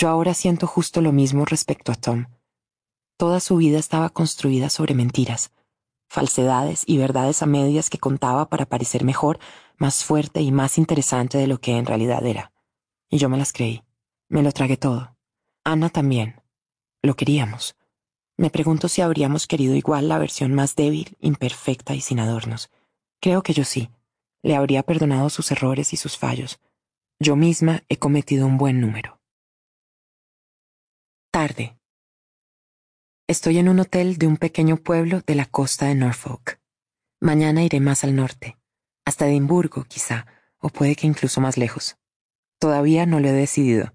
Yo 0.00 0.08
ahora 0.08 0.32
siento 0.32 0.68
justo 0.68 1.00
lo 1.00 1.10
mismo 1.10 1.44
respecto 1.44 1.90
a 1.90 1.96
Tom. 1.96 2.26
Toda 3.16 3.40
su 3.40 3.56
vida 3.56 3.80
estaba 3.80 4.10
construida 4.10 4.70
sobre 4.70 4.94
mentiras, 4.94 5.50
falsedades 6.06 6.84
y 6.86 6.98
verdades 6.98 7.42
a 7.42 7.46
medias 7.46 7.90
que 7.90 7.98
contaba 7.98 8.48
para 8.48 8.64
parecer 8.64 9.02
mejor, 9.02 9.40
más 9.76 10.04
fuerte 10.04 10.40
y 10.40 10.52
más 10.52 10.78
interesante 10.78 11.36
de 11.36 11.48
lo 11.48 11.60
que 11.60 11.76
en 11.76 11.84
realidad 11.84 12.24
era. 12.24 12.52
Y 13.10 13.18
yo 13.18 13.28
me 13.28 13.38
las 13.38 13.52
creí. 13.52 13.82
Me 14.28 14.44
lo 14.44 14.52
tragué 14.52 14.76
todo. 14.76 15.16
Ana 15.64 15.88
también. 15.88 16.42
Lo 17.02 17.16
queríamos. 17.16 17.74
Me 18.36 18.50
pregunto 18.50 18.86
si 18.86 19.02
habríamos 19.02 19.48
querido 19.48 19.74
igual 19.74 20.08
la 20.08 20.18
versión 20.18 20.54
más 20.54 20.76
débil, 20.76 21.16
imperfecta 21.18 21.96
y 21.96 22.02
sin 22.02 22.20
adornos. 22.20 22.70
Creo 23.20 23.42
que 23.42 23.52
yo 23.52 23.64
sí. 23.64 23.90
Le 24.42 24.54
habría 24.54 24.84
perdonado 24.84 25.28
sus 25.28 25.50
errores 25.50 25.92
y 25.92 25.96
sus 25.96 26.16
fallos. 26.16 26.60
Yo 27.18 27.34
misma 27.34 27.82
he 27.88 27.96
cometido 27.96 28.46
un 28.46 28.58
buen 28.58 28.80
número. 28.80 29.17
Tarde. 31.30 31.78
Estoy 33.26 33.58
en 33.58 33.68
un 33.68 33.80
hotel 33.80 34.16
de 34.16 34.26
un 34.26 34.38
pequeño 34.38 34.78
pueblo 34.78 35.20
de 35.26 35.34
la 35.34 35.44
costa 35.44 35.84
de 35.86 35.94
Norfolk. 35.94 36.58
Mañana 37.20 37.62
iré 37.62 37.80
más 37.80 38.02
al 38.02 38.16
norte, 38.16 38.56
hasta 39.04 39.28
Edimburgo 39.28 39.84
quizá, 39.84 40.26
o 40.58 40.70
puede 40.70 40.96
que 40.96 41.06
incluso 41.06 41.42
más 41.42 41.58
lejos. 41.58 41.98
Todavía 42.58 43.04
no 43.04 43.20
lo 43.20 43.28
he 43.28 43.32
decidido. 43.32 43.92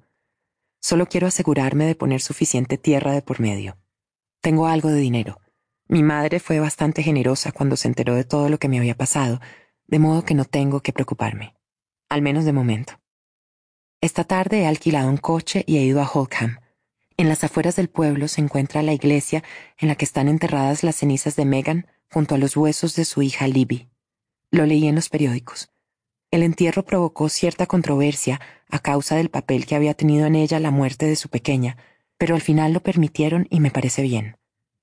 Solo 0.80 1.08
quiero 1.08 1.26
asegurarme 1.26 1.86
de 1.86 1.96
poner 1.96 2.22
suficiente 2.22 2.78
tierra 2.78 3.14
de 3.14 3.24
por 3.24 3.40
medio. 3.40 3.80
Tengo 4.40 4.68
algo 4.68 4.90
de 4.90 5.00
dinero. 5.00 5.42
Mi 5.88 6.04
madre 6.04 6.40
fue 6.40 6.60
bastante 6.60 7.02
generosa 7.02 7.52
cuando 7.52 7.78
se 7.78 7.88
enteró 7.88 8.14
de 8.14 8.26
todo 8.26 8.48
lo 8.48 8.60
que 8.60 8.70
me 8.70 8.78
había 8.78 8.96
pasado, 8.96 9.42
de 9.88 9.98
modo 9.98 10.24
que 10.24 10.36
no 10.36 10.46
tengo 10.46 10.82
que 10.82 10.94
preocuparme. 10.94 11.56
Al 12.10 12.22
menos 12.22 12.46
de 12.46 12.54
momento. 12.54 13.02
Esta 14.02 14.24
tarde 14.24 14.62
he 14.62 14.68
alquilado 14.68 15.10
un 15.10 15.18
coche 15.18 15.64
y 15.66 15.78
he 15.78 15.82
ido 15.82 16.00
a 16.00 16.08
Holkham, 16.08 16.60
en 17.18 17.30
las 17.30 17.44
afueras 17.44 17.76
del 17.76 17.90
pueblo 17.90 18.28
se 18.28 18.42
encuentra 18.42 18.82
la 18.82 18.94
iglesia 18.94 19.44
en 19.78 19.88
la 19.88 19.96
que 19.96 20.06
están 20.06 20.28
enterradas 20.28 20.84
las 20.84 20.96
cenizas 20.96 21.36
de 21.36 21.46
Megan 21.46 21.88
junto 22.12 22.36
a 22.36 22.38
los 22.38 22.58
huesos 22.58 22.96
de 22.96 23.06
su 23.06 23.22
hija 23.22 23.48
Libby. 23.48 23.90
Lo 24.52 24.66
leí 24.66 24.88
en 24.88 24.96
los 24.96 25.10
periódicos. 25.10 25.70
El 26.32 26.44
entierro 26.44 26.84
provocó 26.84 27.30
cierta 27.30 27.68
controversia 27.68 28.42
a 28.70 28.80
causa 28.80 29.16
del 29.16 29.30
papel 29.30 29.66
que 29.66 29.76
había 29.76 29.94
tenido 29.94 30.26
en 30.26 30.36
ella 30.36 30.60
la 30.60 30.72
muerte 30.72 31.06
de 31.06 31.16
su 31.16 31.30
pequeña, 31.30 31.78
pero 32.18 32.36
al 32.36 32.42
final 32.42 32.74
lo 32.74 32.82
permitieron 32.82 33.48
y 33.50 33.60
me 33.60 33.72
parece 33.72 34.02
bien. 34.02 34.38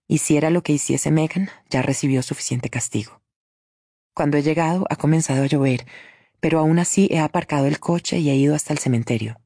Hiciera 0.06 0.50
lo 0.50 0.62
que 0.62 0.72
hiciese 0.72 1.10
Megan, 1.10 1.50
ya 1.68 1.82
recibió 1.82 2.22
suficiente 2.22 2.71
castigo. 2.71 3.22
Cuando 4.14 4.36
he 4.36 4.42
llegado 4.42 4.86
ha 4.90 4.96
comenzado 4.96 5.42
a 5.42 5.46
llover, 5.46 5.86
pero 6.40 6.58
aún 6.58 6.78
así 6.78 7.08
he 7.10 7.18
aparcado 7.18 7.67
el 7.67 7.81
coche 7.81 8.18
y 8.18 8.31
he 8.31 8.36
ido 8.36 8.54
hasta 8.54 8.72
el 8.72 8.78
cementerio. 8.78 9.40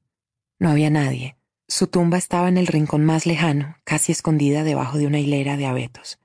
No 0.58 0.70
había 0.70 0.90
nadie 0.90 1.36
su 1.68 1.86
tumba 1.86 2.18
estaba 2.18 2.48
en 2.48 2.58
el 2.58 2.66
rincón 2.66 3.04
más 3.04 3.26
lejano, 3.26 3.78
casi 3.84 4.12
escondida 4.12 4.64
debajo 4.64 4.98
de 4.98 5.06
una 5.06 5.18
hilera 5.18 5.56
de 5.56 5.66
abetos. 5.66 6.18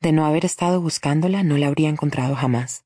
De 0.00 0.12
no 0.12 0.24
haber 0.24 0.44
estado 0.44 0.80
buscándola, 0.80 1.42
no 1.42 1.56
la 1.56 1.68
habría 1.68 1.88
encontrado 1.88 2.34
jamás. 2.34 2.84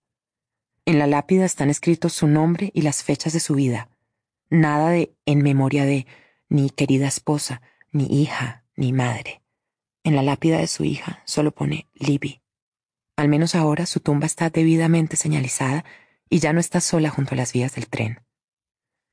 En 0.84 0.98
la 0.98 1.06
lápida 1.06 1.44
están 1.44 1.70
escritos 1.70 2.12
su 2.12 2.28
nombre 2.28 2.70
y 2.74 2.82
las 2.82 3.02
fechas 3.02 3.32
de 3.32 3.40
su 3.40 3.54
vida. 3.54 3.88
Nada 4.50 4.90
de 4.90 5.14
en 5.26 5.42
memoria 5.42 5.84
de, 5.84 6.06
ni 6.48 6.70
querida 6.70 7.08
esposa, 7.08 7.62
ni 7.90 8.22
hija, 8.22 8.64
ni 8.76 8.92
madre. 8.92 9.42
En 10.04 10.14
la 10.14 10.22
lápida 10.22 10.58
de 10.58 10.68
su 10.68 10.84
hija 10.84 11.22
solo 11.24 11.52
pone 11.52 11.88
Libby. 11.94 12.42
Al 13.16 13.28
menos 13.28 13.54
ahora 13.54 13.86
su 13.86 14.00
tumba 14.00 14.26
está 14.26 14.50
debidamente 14.50 15.16
señalizada 15.16 15.84
y 16.28 16.38
ya 16.38 16.52
no 16.52 16.60
está 16.60 16.80
sola 16.80 17.10
junto 17.10 17.34
a 17.34 17.38
las 17.38 17.52
vías 17.52 17.74
del 17.74 17.88
tren. 17.88 18.20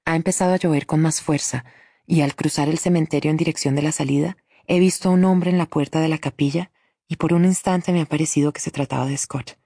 Ha 0.06 0.16
empezado 0.16 0.54
a 0.54 0.58
llover 0.58 0.86
con 0.86 1.02
más 1.02 1.22
fuerza, 1.22 1.66
y 2.06 2.22
al 2.22 2.36
cruzar 2.36 2.70
el 2.70 2.78
cementerio 2.78 3.32
en 3.32 3.38
dirección 3.38 3.76
de 3.76 3.82
la 3.82 3.92
salida, 3.92 4.38
he 4.68 4.80
visto 4.80 5.10
a 5.10 5.12
un 5.12 5.26
hombre 5.26 5.52
en 5.52 5.58
la 5.58 5.66
puerta 5.66 6.00
de 6.00 6.08
la 6.08 6.18
capilla 6.18 6.72
y 7.08 7.18
por 7.18 7.34
un 7.34 7.46
instante 7.46 7.92
me 7.92 8.02
ha 8.02 8.06
parecido 8.06 8.54
que 8.54 8.62
se 8.62 8.72
trataba 8.72 9.06
de 9.06 9.18
Scott. 9.18 9.58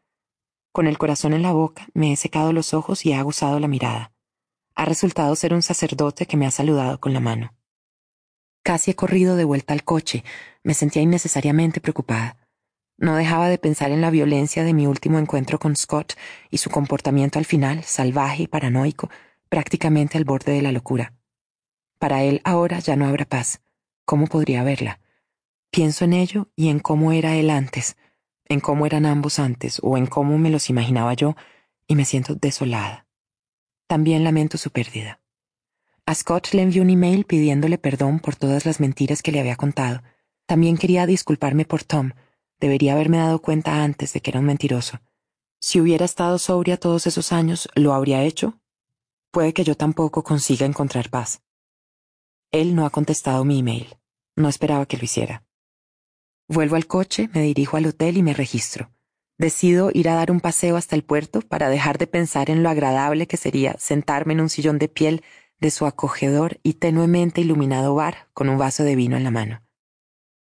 Con 0.72 0.88
el 0.88 0.98
corazón 0.98 1.34
en 1.34 1.42
la 1.42 1.54
boca, 1.54 1.88
me 1.94 2.12
he 2.12 2.16
secado 2.16 2.54
los 2.54 2.74
ojos 2.74 3.06
y 3.06 3.12
he 3.12 3.16
aguzado 3.16 3.60
la 3.60 3.68
mirada. 3.68 4.12
Ha 4.76 4.86
resultado 4.86 5.36
ser 5.36 5.54
un 5.54 5.64
sacerdote 5.64 6.26
que 6.26 6.38
me 6.38 6.46
ha 6.46 6.52
saludado 6.52 7.00
con 7.00 7.14
la 7.14 7.20
mano. 7.20 7.54
Casi 8.64 8.92
he 8.92 8.96
corrido 8.96 9.36
de 9.36 9.44
vuelta 9.44 9.74
al 9.74 9.84
coche, 9.84 10.24
me 10.64 10.74
sentía 10.74 11.02
innecesariamente 11.02 11.82
preocupada. 11.82 12.38
No 12.98 13.16
dejaba 13.16 13.48
de 13.48 13.58
pensar 13.58 13.92
en 13.92 14.02
la 14.02 14.12
violencia 14.12 14.64
de 14.64 14.74
mi 14.74 14.88
último 14.88 15.20
encuentro 15.20 15.58
con 15.58 15.76
Scott 15.76 16.14
y 16.50 16.58
su 16.58 16.70
comportamiento 16.70 17.40
al 17.40 17.46
final, 17.46 17.84
salvaje 17.84 18.44
y 18.44 18.48
paranoico, 18.48 19.10
prácticamente 19.50 20.18
al 20.18 20.26
borde 20.26 20.52
de 20.52 20.62
la 20.62 20.72
locura. 20.72 21.17
Para 22.00 22.24
él 22.24 22.42
ahora 22.44 22.80
ya 22.80 22.96
no 22.96 23.08
habrá 23.08 23.26
paz. 23.26 23.62
¿Cómo 24.06 24.28
podría 24.28 24.62
haberla? 24.62 25.00
Pienso 25.72 26.06
en 26.06 26.14
ello 26.14 26.50
y 26.56 26.70
en 26.70 26.80
cómo 26.80 27.12
era 27.12 27.36
él 27.36 27.50
antes, 27.50 27.98
en 28.46 28.60
cómo 28.60 28.86
eran 28.86 29.06
ambos 29.06 29.40
antes 29.40 29.80
o 29.82 29.98
en 29.98 30.08
cómo 30.08 30.38
me 30.38 30.50
los 30.50 30.70
imaginaba 30.70 31.14
yo, 31.14 31.36
y 31.88 31.96
me 31.96 32.06
siento 32.06 32.36
desolada. 32.36 33.08
También 33.88 34.24
lamento 34.24 34.58
su 34.58 34.70
pérdida. 34.70 35.20
A 36.06 36.16
Scott 36.16 36.54
le 36.54 36.62
envió 36.62 36.82
un 36.82 36.90
email 36.90 37.26
pidiéndole 37.26 37.78
perdón 37.78 38.20
por 38.20 38.36
todas 38.36 38.66
las 38.66 38.80
mentiras 38.80 39.22
que 39.22 39.32
le 39.32 39.40
había 39.40 39.56
contado. 39.56 40.04
También 40.46 40.78
quería 40.78 41.06
disculparme 41.06 41.66
por 41.66 41.84
Tom. 41.84 42.12
Debería 42.60 42.94
haberme 42.94 43.18
dado 43.18 43.42
cuenta 43.42 43.84
antes 43.84 44.14
de 44.14 44.22
que 44.22 44.32
era 44.32 44.40
un 44.40 44.46
mentiroso. 44.46 45.00
Si 45.60 45.82
hubiera 45.82 46.06
estado 46.06 46.38
sobria 46.38 46.78
todos 46.78 47.08
esos 47.08 47.32
años, 47.32 47.68
¿lo 47.76 47.94
habría 47.94 48.24
hecho? 48.24 48.60
Puede 49.32 49.54
que 49.54 49.64
yo 49.64 49.76
tampoco 49.76 50.24
consiga 50.24 50.66
encontrar 50.66 51.10
paz. 51.10 51.42
Él 52.52 52.76
no 52.76 52.86
ha 52.86 52.90
contestado 52.90 53.44
mi 53.44 53.60
email. 53.60 53.98
No 54.36 54.48
esperaba 54.48 54.86
que 54.86 54.98
lo 54.98 55.04
hiciera. 55.04 55.44
Vuelvo 56.48 56.78
al 56.78 56.88
coche, 56.88 57.30
me 57.34 57.42
dirijo 57.42 57.76
al 57.76 57.88
hotel 57.88 58.18
y 58.18 58.24
me 58.24 58.34
registro. 58.34 58.90
Decido 59.38 59.92
ir 59.94 60.08
a 60.08 60.16
dar 60.16 60.32
un 60.32 60.40
paseo 60.40 60.78
hasta 60.78 60.96
el 60.96 61.04
puerto 61.04 61.42
para 61.42 61.70
dejar 61.70 61.98
de 61.98 62.08
pensar 62.08 62.50
en 62.50 62.64
lo 62.64 62.70
agradable 62.70 63.28
que 63.28 63.38
sería 63.38 63.76
sentarme 63.78 64.34
en 64.34 64.42
un 64.42 64.50
sillón 64.50 64.80
de 64.80 64.88
piel 64.88 65.24
de 65.60 65.72
su 65.72 65.86
acogedor 65.86 66.60
y 66.64 66.76
tenuemente 66.76 67.42
iluminado 67.42 67.94
bar 67.96 68.30
con 68.34 68.48
un 68.48 68.58
vaso 68.58 68.84
de 68.84 68.96
vino 68.96 69.18
en 69.18 69.24
la 69.24 69.32
mano. 69.32 69.64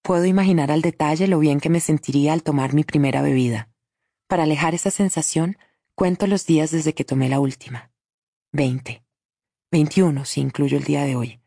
Puedo 0.02 0.26
imaginar 0.26 0.72
al 0.72 0.82
detalle 0.82 1.28
lo 1.28 1.40
bien 1.40 1.62
que 1.62 1.70
me 1.70 1.80
sentiría 1.80 2.34
al 2.34 2.44
tomar 2.44 2.74
mi 2.74 2.84
primera 2.84 3.22
bebida. 3.22 3.70
Para 4.28 4.44
alejar 4.44 4.76
esa 4.76 4.92
sensación, 4.92 5.58
cuento 5.96 6.28
los 6.28 6.46
días 6.46 6.72
desde 6.72 6.94
que 6.94 7.06
tomé 7.06 7.30
la 7.30 7.40
última. 7.40 7.92
Veinte. 8.52 9.04
Veintiuno, 9.72 10.26
si 10.26 10.42
incluyo 10.42 10.78
el 10.78 10.84
día 10.84 11.04
de 11.04 11.16
hoy 11.16 11.43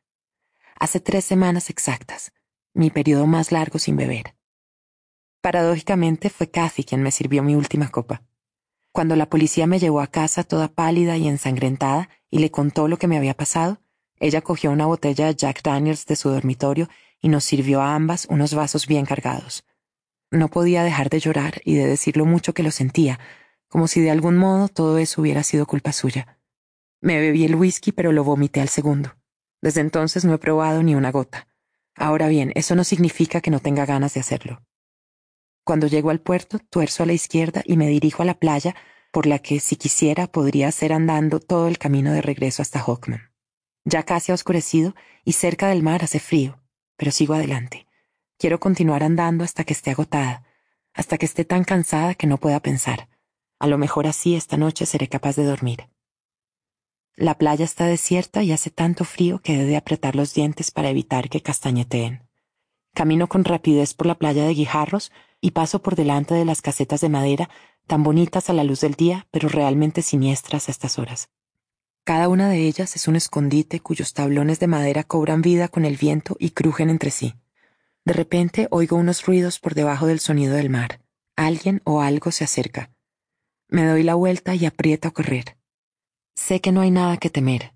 hace 0.78 1.00
tres 1.00 1.24
semanas 1.24 1.70
exactas, 1.70 2.32
mi 2.74 2.90
periodo 2.90 3.26
más 3.26 3.52
largo 3.52 3.78
sin 3.78 3.96
beber. 3.96 4.34
Paradójicamente 5.40 6.31
fue 6.31 6.50
Kathy 6.50 6.84
quien 6.84 7.02
me 7.02 7.10
sirvió 7.10 7.42
mi 7.42 7.54
última 7.54 7.88
copa. 7.90 8.22
Cuando 8.92 9.14
la 9.14 9.28
policía 9.28 9.67
me 9.67 9.78
llevó 9.78 10.00
a 10.00 10.06
casa 10.06 10.42
toda 10.42 10.68
pálida 10.68 11.17
y 11.17 11.28
ensangrentada 11.28 12.08
y 12.31 12.38
le 12.38 12.50
contó 12.50 12.88
lo 12.88 12.96
que 12.96 13.06
me 13.06 13.17
había 13.17 13.34
pasado, 13.34 13.81
ella 14.18 14.40
cogió 14.40 14.70
una 14.70 14.86
botella 14.86 15.26
de 15.26 15.34
Jack 15.34 15.62
Daniels 15.62 16.06
de 16.06 16.17
su 16.17 16.31
dormitorio 16.31 16.88
y 17.20 17.28
nos 17.28 17.44
sirvió 17.44 17.82
a 17.82 17.94
ambas 17.94 18.26
unos 18.31 18.54
vasos 18.54 18.86
bien 18.86 19.04
cargados. 19.04 19.64
No 20.31 20.49
podía 20.49 20.82
dejar 20.82 21.10
de 21.10 21.20
llorar 21.20 21.60
y 21.64 21.74
de 21.74 21.86
decir 21.86 22.17
lo 22.17 22.24
mucho 22.24 22.54
que 22.54 22.62
lo 22.62 22.70
sentía, 22.70 23.20
como 23.68 23.88
si 23.88 24.00
de 24.00 24.10
algún 24.10 24.36
modo 24.36 24.68
todo 24.68 24.99
eso 24.99 25.20
hubiera 25.20 25.42
sido 25.42 25.67
culpa 25.67 25.92
suya. 25.92 26.38
Me 27.00 27.18
bebí 27.20 27.44
el 27.44 27.54
whisky, 27.54 27.92
pero 27.92 28.12
lo 28.12 28.24
vomité 28.24 28.60
al 28.60 28.68
segundo. 28.68 29.14
Desde 29.62 29.81
entonces 29.81 30.25
no 30.25 30.35
he 30.35 30.39
probado 30.39 30.82
ni 30.82 30.94
una 30.94 31.11
gota. 31.11 31.49
Ahora 31.94 32.29
bien, 32.29 32.53
eso 32.54 32.75
no 32.75 32.85
significa 32.85 33.40
que 33.40 33.50
no 33.50 33.61
tenga 33.61 33.86
ganas 33.86 34.14
de 34.14 34.21
hacerlo. 34.21 34.62
Cuando 35.64 35.86
llego 35.86 36.11
al 36.11 36.21
puerto, 36.21 36.58
tuerzo 36.58 37.03
a 37.03 37.07
la 37.07 37.12
izquierda 37.12 37.62
y 37.64 37.76
me 37.76 37.89
dirijo 37.89 38.22
a 38.22 38.26
la 38.26 38.39
playa, 38.39 38.76
por 39.11 39.26
la 39.26 39.39
que, 39.39 39.61
si 39.61 39.76
quisiera, 39.76 40.26
podría 40.26 40.68
hacer 40.68 40.93
andando 40.93 41.40
todo 41.40 41.68
el 41.68 41.79
camino 41.79 42.12
de 42.12 42.22
regreso 42.22 42.62
hasta 42.62 42.81
Hawkman. 42.81 43.32
Ya 43.85 44.03
casi 44.03 44.31
ha 44.31 44.35
oscurecido 44.35 44.94
y 45.25 45.32
cerca 45.32 45.68
del 45.68 45.82
mar 45.82 46.04
hace 46.04 46.21
frío, 46.21 46.61
pero 46.97 47.11
sigo 47.11 47.35
adelante. 47.35 47.86
Quiero 48.39 48.61
continuar 48.61 49.03
andando 49.03 49.43
hasta 49.43 49.64
que 49.64 49.72
esté 49.72 49.93
agotada, 49.93 50.44
hasta 50.93 51.18
que 51.18 51.26
esté 51.26 51.44
tan 51.44 51.64
cansada 51.64 52.14
que 52.14 52.26
no 52.26 52.39
pueda 52.39 52.61
pensar. 52.61 53.08
A 53.58 53.67
lo 53.67 53.79
mejor 53.79 54.07
así 54.07 54.35
esta 54.35 54.57
noche 54.57 54.86
seré 54.86 55.08
capaz 55.08 55.36
de 55.36 55.44
dormir. 55.44 55.89
La 57.18 57.39
playa 57.39 57.64
está 57.64 57.86
desierta 57.86 58.42
y 58.42 58.53
hace 58.53 58.68
tanto 58.68 59.04
frío 59.04 59.40
que 59.40 59.54
he 59.54 59.64
de 59.64 59.78
apretar 59.78 60.14
los 60.14 60.35
dientes 60.35 60.71
para 60.71 60.90
evitar 60.90 61.31
que 61.31 61.40
castañeteen. 61.40 62.28
Camino 62.92 63.26
con 63.26 63.44
rapidez 63.44 63.94
por 63.94 64.07
la 64.07 64.17
playa 64.17 64.44
de 64.44 64.53
Guijarros 64.53 65.12
y 65.40 65.53
paso 65.53 65.81
por 65.81 65.96
delante 65.96 66.35
de 66.35 66.44
las 66.44 66.60
casetas 66.60 67.00
de 67.00 67.08
madera, 67.08 67.49
tan 67.86 68.03
bonitas 68.03 68.50
a 68.50 68.53
la 68.53 68.64
luz 68.64 68.82
del 68.82 68.94
día, 68.94 69.26
pero 69.31 69.49
realmente 69.49 70.03
siniestras 70.03 70.68
a 70.68 70.72
estas 70.72 70.99
horas. 70.99 71.31
Cada 72.04 72.28
una 72.28 72.50
de 72.50 72.67
ellas 72.67 72.96
es 72.96 73.08
un 73.08 73.17
escondite 73.17 73.81
cuyos 73.81 74.12
tablones 74.12 74.60
de 74.60 74.67
madera 74.67 75.03
cobran 75.03 75.40
vida 75.40 75.68
con 75.68 75.86
el 75.86 75.96
viento 75.96 76.36
y 76.39 76.50
crujen 76.50 76.90
entre 76.90 77.10
sí. 77.10 77.35
De 78.04 78.12
repente 78.12 78.68
oigo 78.71 78.96
unos 78.96 79.24
ruidos 79.24 79.58
por 79.58 79.74
debajo 79.74 80.07
del 80.07 80.21
sonido 80.21 80.54
del 80.54 80.68
mar. 80.68 81.00
Alguien 81.35 81.81
o 81.85 82.03
algo 82.03 82.31
se 82.31 82.44
acerca. 82.44 82.90
Me 83.68 83.86
doy 83.86 84.03
la 84.03 84.14
vuelta 84.14 84.54
y 84.54 84.67
aprieto 84.67 85.08
a 85.08 85.12
correr. 85.12 85.56
Sé 86.37 86.61
que 86.61 86.71
no 86.71 86.83
hay 86.83 86.93
nada 86.93 87.17
que 87.17 87.31
temer. 87.31 87.73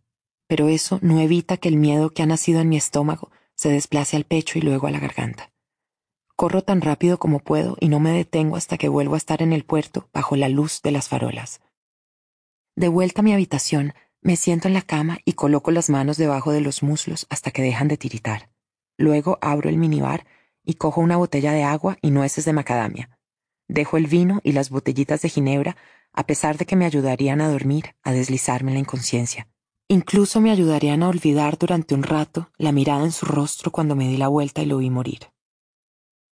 pero 0.51 0.67
eso 0.69 0.99
no 1.01 1.21
evita 1.21 1.59
que 1.59 1.69
el 1.69 1.77
miedo 1.77 2.11
que 2.11 2.25
ha 2.25 2.27
nacido 2.27 2.61
en 2.61 2.69
mi 2.69 2.77
estómago 2.77 3.31
se 3.55 3.69
desplace 3.69 4.17
al 4.17 4.25
pecho 4.25 4.59
y 4.59 4.63
luego 4.63 4.89
a 4.89 4.91
la 4.91 4.99
garganta. 4.99 5.53
Corro 6.35 6.63
tan 6.63 6.81
rápido 6.81 7.21
como 7.21 7.39
puedo 7.39 7.77
y 7.79 7.89
no 7.89 8.01
me 8.01 8.11
detengo 8.11 8.57
hasta 8.57 8.77
que 8.77 8.89
vuelvo 8.89 9.15
a 9.15 9.19
estar 9.19 9.43
en 9.43 9.53
el 9.53 9.65
puerto 9.65 10.09
bajo 10.13 10.35
la 10.35 10.49
luz 10.49 10.83
de 10.83 10.91
las 10.91 11.09
farolas. 11.09 11.61
De 12.75 12.89
vuelta 12.89 13.21
a 13.21 13.23
mi 13.23 13.33
habitación, 13.33 13.95
me 14.23 14.35
siento 14.35 14.67
en 14.67 14.75
la 14.75 14.83
cama 14.83 15.19
y 15.25 15.35
coloco 15.35 15.71
las 15.71 15.89
manos 15.89 16.17
debajo 16.17 16.51
de 16.51 16.63
los 16.63 16.83
muslos 16.83 17.29
hasta 17.31 17.53
que 17.53 17.63
dejan 17.63 17.87
de 17.87 17.97
tiritar. 17.97 18.51
Luego 18.99 19.39
abro 19.43 19.69
el 19.69 19.77
minibar 19.77 20.27
y 20.65 20.75
cojo 20.75 21.01
una 21.01 21.17
botella 21.17 21.53
de 21.53 21.63
agua 21.63 21.97
y 22.03 22.11
nueces 22.11 22.45
de 22.45 22.55
macadamia. 22.55 23.21
Dejo 23.69 23.99
el 23.99 24.09
vino 24.09 24.41
y 24.43 24.51
las 24.51 24.71
botellitas 24.71 25.23
de 25.23 25.29
ginebra, 25.29 25.77
a 26.13 26.27
pesar 26.27 26.59
de 26.59 26.67
que 26.67 26.77
me 26.77 26.87
ayudarían 26.87 27.41
a 27.41 27.51
dormir, 27.51 27.95
a 28.03 28.13
deslizarme 28.13 28.71
en 28.71 28.75
la 28.75 28.81
inconsciencia. 28.81 29.49
Incluso 29.89 30.41
me 30.41 30.51
ayudarían 30.51 31.03
a 31.03 31.09
olvidar 31.09 31.59
durante 31.59 31.95
un 31.95 32.03
rato 32.03 32.51
la 32.57 32.73
mirada 32.73 33.05
en 33.05 33.13
su 33.13 33.27
rostro 33.27 33.71
cuando 33.71 33.97
me 33.97 34.09
di 34.09 34.17
la 34.17 34.29
vuelta 34.29 34.63
y 34.63 34.67
lo 34.67 34.79
vi 34.79 34.91
morir. 34.91 35.33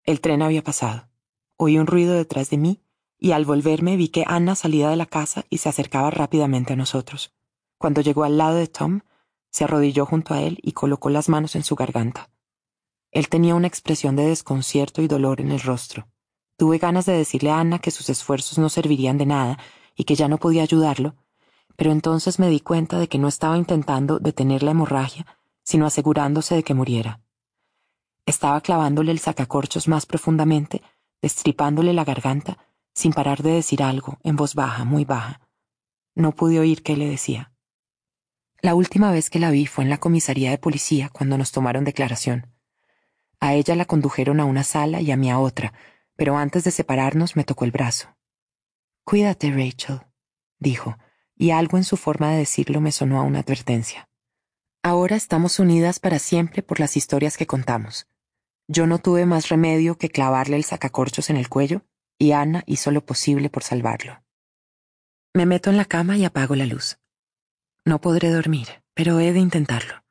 El 0.04 0.22
tren 0.22 0.42
había 0.42 0.64
pasado. 0.64 1.10
Oí 1.58 1.78
un 1.78 1.88
ruido 1.88 2.14
detrás 2.16 2.50
de 2.50 2.58
mí 2.58 2.82
y 3.18 3.32
al 3.32 3.46
volverme 3.46 3.96
vi 3.96 4.10
que 4.10 4.26
Anna 4.28 4.56
salía 4.56 4.90
de 4.90 4.98
la 4.98 5.06
casa 5.06 5.46
y 5.50 5.60
se 5.60 5.70
acercaba 5.70 6.12
rápidamente 6.12 6.74
a 6.74 6.76
nosotros. 6.76 7.34
Cuando 7.78 8.02
llegó 8.02 8.24
al 8.24 8.38
lado 8.38 8.56
de 8.56 8.68
Tom, 8.68 9.02
se 9.52 9.64
arrodilló 9.64 10.06
junto 10.06 10.34
a 10.34 10.42
él 10.42 10.60
y 10.62 10.74
colocó 10.74 11.10
las 11.10 11.30
manos 11.30 11.56
en 11.56 11.64
su 11.64 11.76
garganta. 11.76 12.30
Él 13.12 13.30
tenía 13.30 13.56
una 13.56 13.68
expresión 13.68 14.18
de 14.18 14.26
desconcierto 14.28 15.02
y 15.02 15.08
dolor 15.08 15.40
en 15.40 15.52
el 15.52 15.62
rostro. 15.62 16.10
Tuve 16.58 16.78
ganas 16.78 17.06
de 17.06 17.14
decirle 17.14 17.52
a 17.52 17.60
Anna 17.60 17.80
que 17.80 17.92
sus 17.92 18.10
esfuerzos 18.10 18.58
no 18.58 18.70
servirían 18.70 19.18
de 19.18 19.26
nada 19.26 19.60
y 19.96 20.06
que 20.06 20.16
ya 20.16 20.28
no 20.28 20.38
podía 20.38 20.64
ayudarlo, 20.64 21.16
pero 21.76 21.92
entonces 21.92 22.40
me 22.40 22.50
di 22.50 22.62
cuenta 22.62 22.98
de 22.98 23.08
que 23.08 23.18
no 23.18 23.28
estaba 23.28 23.58
intentando 23.58 24.20
detener 24.20 24.64
la 24.64 24.72
hemorragia, 24.72 25.26
sino 25.64 25.86
asegurándose 25.86 26.56
de 26.56 26.64
que 26.64 26.74
muriera. 26.74 27.22
Estaba 28.26 28.62
clavándole 28.62 29.12
el 29.12 29.20
sacacorchos 29.20 29.88
más 29.88 30.06
profundamente, 30.06 30.82
destripándole 31.22 31.94
la 31.94 32.06
garganta, 32.06 32.58
sin 32.94 33.12
parar 33.12 33.44
de 33.44 33.52
decir 33.52 33.84
algo, 33.84 34.20
en 34.24 34.36
voz 34.36 34.56
baja, 34.56 34.86
muy 34.86 35.04
baja. 35.04 35.42
No 36.16 36.32
pude 36.32 36.60
oír 36.60 36.82
qué 36.82 36.96
le 36.96 37.10
decía. 37.10 37.52
La 38.62 38.74
última 38.74 39.12
vez 39.12 39.30
que 39.30 39.40
la 39.40 39.52
vi 39.52 39.66
fue 39.66 39.84
en 39.84 39.90
la 39.90 39.98
comisaría 39.98 40.50
de 40.50 40.58
policía 40.58 41.10
cuando 41.10 41.38
nos 41.38 41.52
tomaron 41.52 41.84
declaración. 41.84 42.48
A 43.42 43.54
ella 43.54 43.76
la 43.76 43.86
condujeron 43.86 44.40
a 44.40 44.46
una 44.46 44.64
sala 44.64 45.02
y 45.02 45.12
a 45.12 45.18
mí 45.18 45.30
a 45.30 45.40
otra, 45.40 45.74
pero 46.16 46.38
antes 46.38 46.64
de 46.64 46.72
separarnos 46.72 47.36
me 47.36 47.44
tocó 47.44 47.66
el 47.66 47.72
brazo. 47.72 48.16
Cuídate, 49.04 49.52
Rachel, 49.52 50.02
dijo, 50.60 50.98
y 51.36 51.52
algo 51.52 51.78
en 51.78 51.84
su 51.84 51.98
forma 51.98 52.32
de 52.32 52.38
decirlo 52.38 52.82
me 52.82 52.92
sonó 52.92 53.20
a 53.20 53.24
una 53.24 53.40
advertencia. 53.40 54.10
Ahora 54.82 55.16
estamos 55.16 55.60
unidas 55.60 56.00
para 56.00 56.20
siempre 56.20 56.62
por 56.62 56.80
las 56.80 56.96
historias 56.96 57.38
que 57.38 57.48
contamos. 57.48 58.08
Yo 58.68 58.88
no 58.88 59.00
tuve 59.00 59.26
más 59.26 59.50
remedio 59.50 59.98
que 59.98 60.10
clavarle 60.10 60.58
el 60.58 60.64
sacacorchos 60.64 61.30
en 61.30 61.38
el 61.38 61.50
cuello, 61.50 61.84
y 62.18 62.32
Ana 62.32 62.64
hizo 62.66 62.92
lo 62.92 63.06
posible 63.06 63.50
por 63.50 63.64
salvarlo. 63.64 64.24
Me 65.34 65.46
meto 65.46 65.70
en 65.70 65.78
la 65.78 65.86
cama 65.86 66.18
y 66.18 66.26
apago 66.26 66.56
la 66.56 66.66
luz. 66.66 66.98
No 67.84 68.00
podré 68.00 68.30
dormir, 68.30 68.84
pero 68.94 69.20
he 69.20 69.34
de 69.34 69.40
intentarlo. 69.40 70.04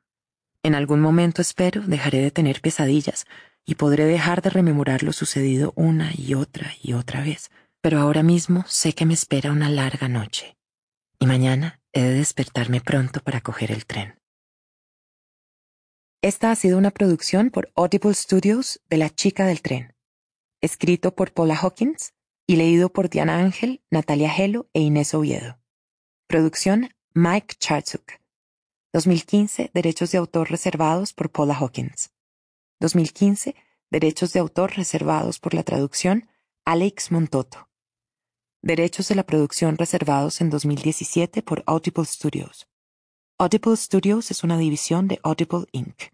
En 0.61 0.75
algún 0.75 0.99
momento 0.99 1.41
espero 1.41 1.81
dejaré 1.81 2.19
de 2.19 2.31
tener 2.31 2.61
pesadillas 2.61 3.25
y 3.65 3.75
podré 3.75 4.05
dejar 4.05 4.41
de 4.41 4.51
rememorar 4.51 5.03
lo 5.03 5.11
sucedido 5.11 5.73
una 5.75 6.11
y 6.15 6.35
otra 6.35 6.71
y 6.81 6.93
otra 6.93 7.21
vez, 7.21 7.49
pero 7.81 7.99
ahora 7.99 8.23
mismo 8.23 8.63
sé 8.67 8.93
que 8.93 9.05
me 9.05 9.13
espera 9.13 9.51
una 9.51 9.69
larga 9.69 10.07
noche. 10.07 10.55
Y 11.19 11.25
mañana 11.25 11.81
he 11.93 12.01
de 12.01 12.13
despertarme 12.13 12.81
pronto 12.81 13.21
para 13.21 13.41
coger 13.41 13.71
el 13.71 13.85
tren. 13.85 14.19
Esta 16.21 16.51
ha 16.51 16.55
sido 16.55 16.77
una 16.77 16.91
producción 16.91 17.51
por 17.51 17.71
Audible 17.75 18.13
Studios 18.13 18.81
de 18.89 18.97
La 18.97 19.09
Chica 19.09 19.45
del 19.45 19.61
Tren, 19.61 19.93
escrito 20.61 21.15
por 21.15 21.31
Paula 21.33 21.55
Hawkins 21.55 22.13
y 22.47 22.55
leído 22.55 22.91
por 22.91 23.09
Diana 23.09 23.37
Ángel, 23.37 23.83
Natalia 23.91 24.29
Gelo 24.29 24.67
e 24.73 24.81
Inés 24.81 25.13
Oviedo. 25.13 25.59
Producción 26.27 26.89
Mike 27.13 27.55
Chartsuk. 27.59 28.13
2015 28.93 29.71
Derechos 29.73 30.11
de 30.11 30.17
autor 30.17 30.49
reservados 30.49 31.13
por 31.13 31.31
Paula 31.31 31.55
Hawkins. 31.55 32.14
2015 32.79 33.55
Derechos 33.91 34.33
de 34.33 34.39
autor 34.39 34.75
reservados 34.75 35.39
por 35.39 35.53
la 35.53 35.63
traducción 35.63 36.27
Alex 36.65 37.11
Montoto. 37.11 37.69
Derechos 38.63 39.07
de 39.07 39.15
la 39.15 39.23
producción 39.23 39.77
reservados 39.77 40.41
en 40.41 40.49
2017 40.49 41.43
por 41.43 41.63
Audible 41.67 42.03
Studios. 42.05 42.67
Audible 43.37 43.77
Studios 43.77 44.31
es 44.31 44.43
una 44.43 44.57
división 44.57 45.07
de 45.07 45.19
Audible 45.23 45.65
Inc. 45.71 46.11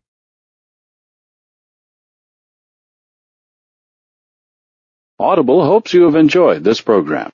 Audible 5.18 5.66
hopes 5.66 5.94
you 5.94 6.06
have 6.06 6.19
enjoyed 6.19 6.64
this 6.64 6.82
program. 6.82 7.32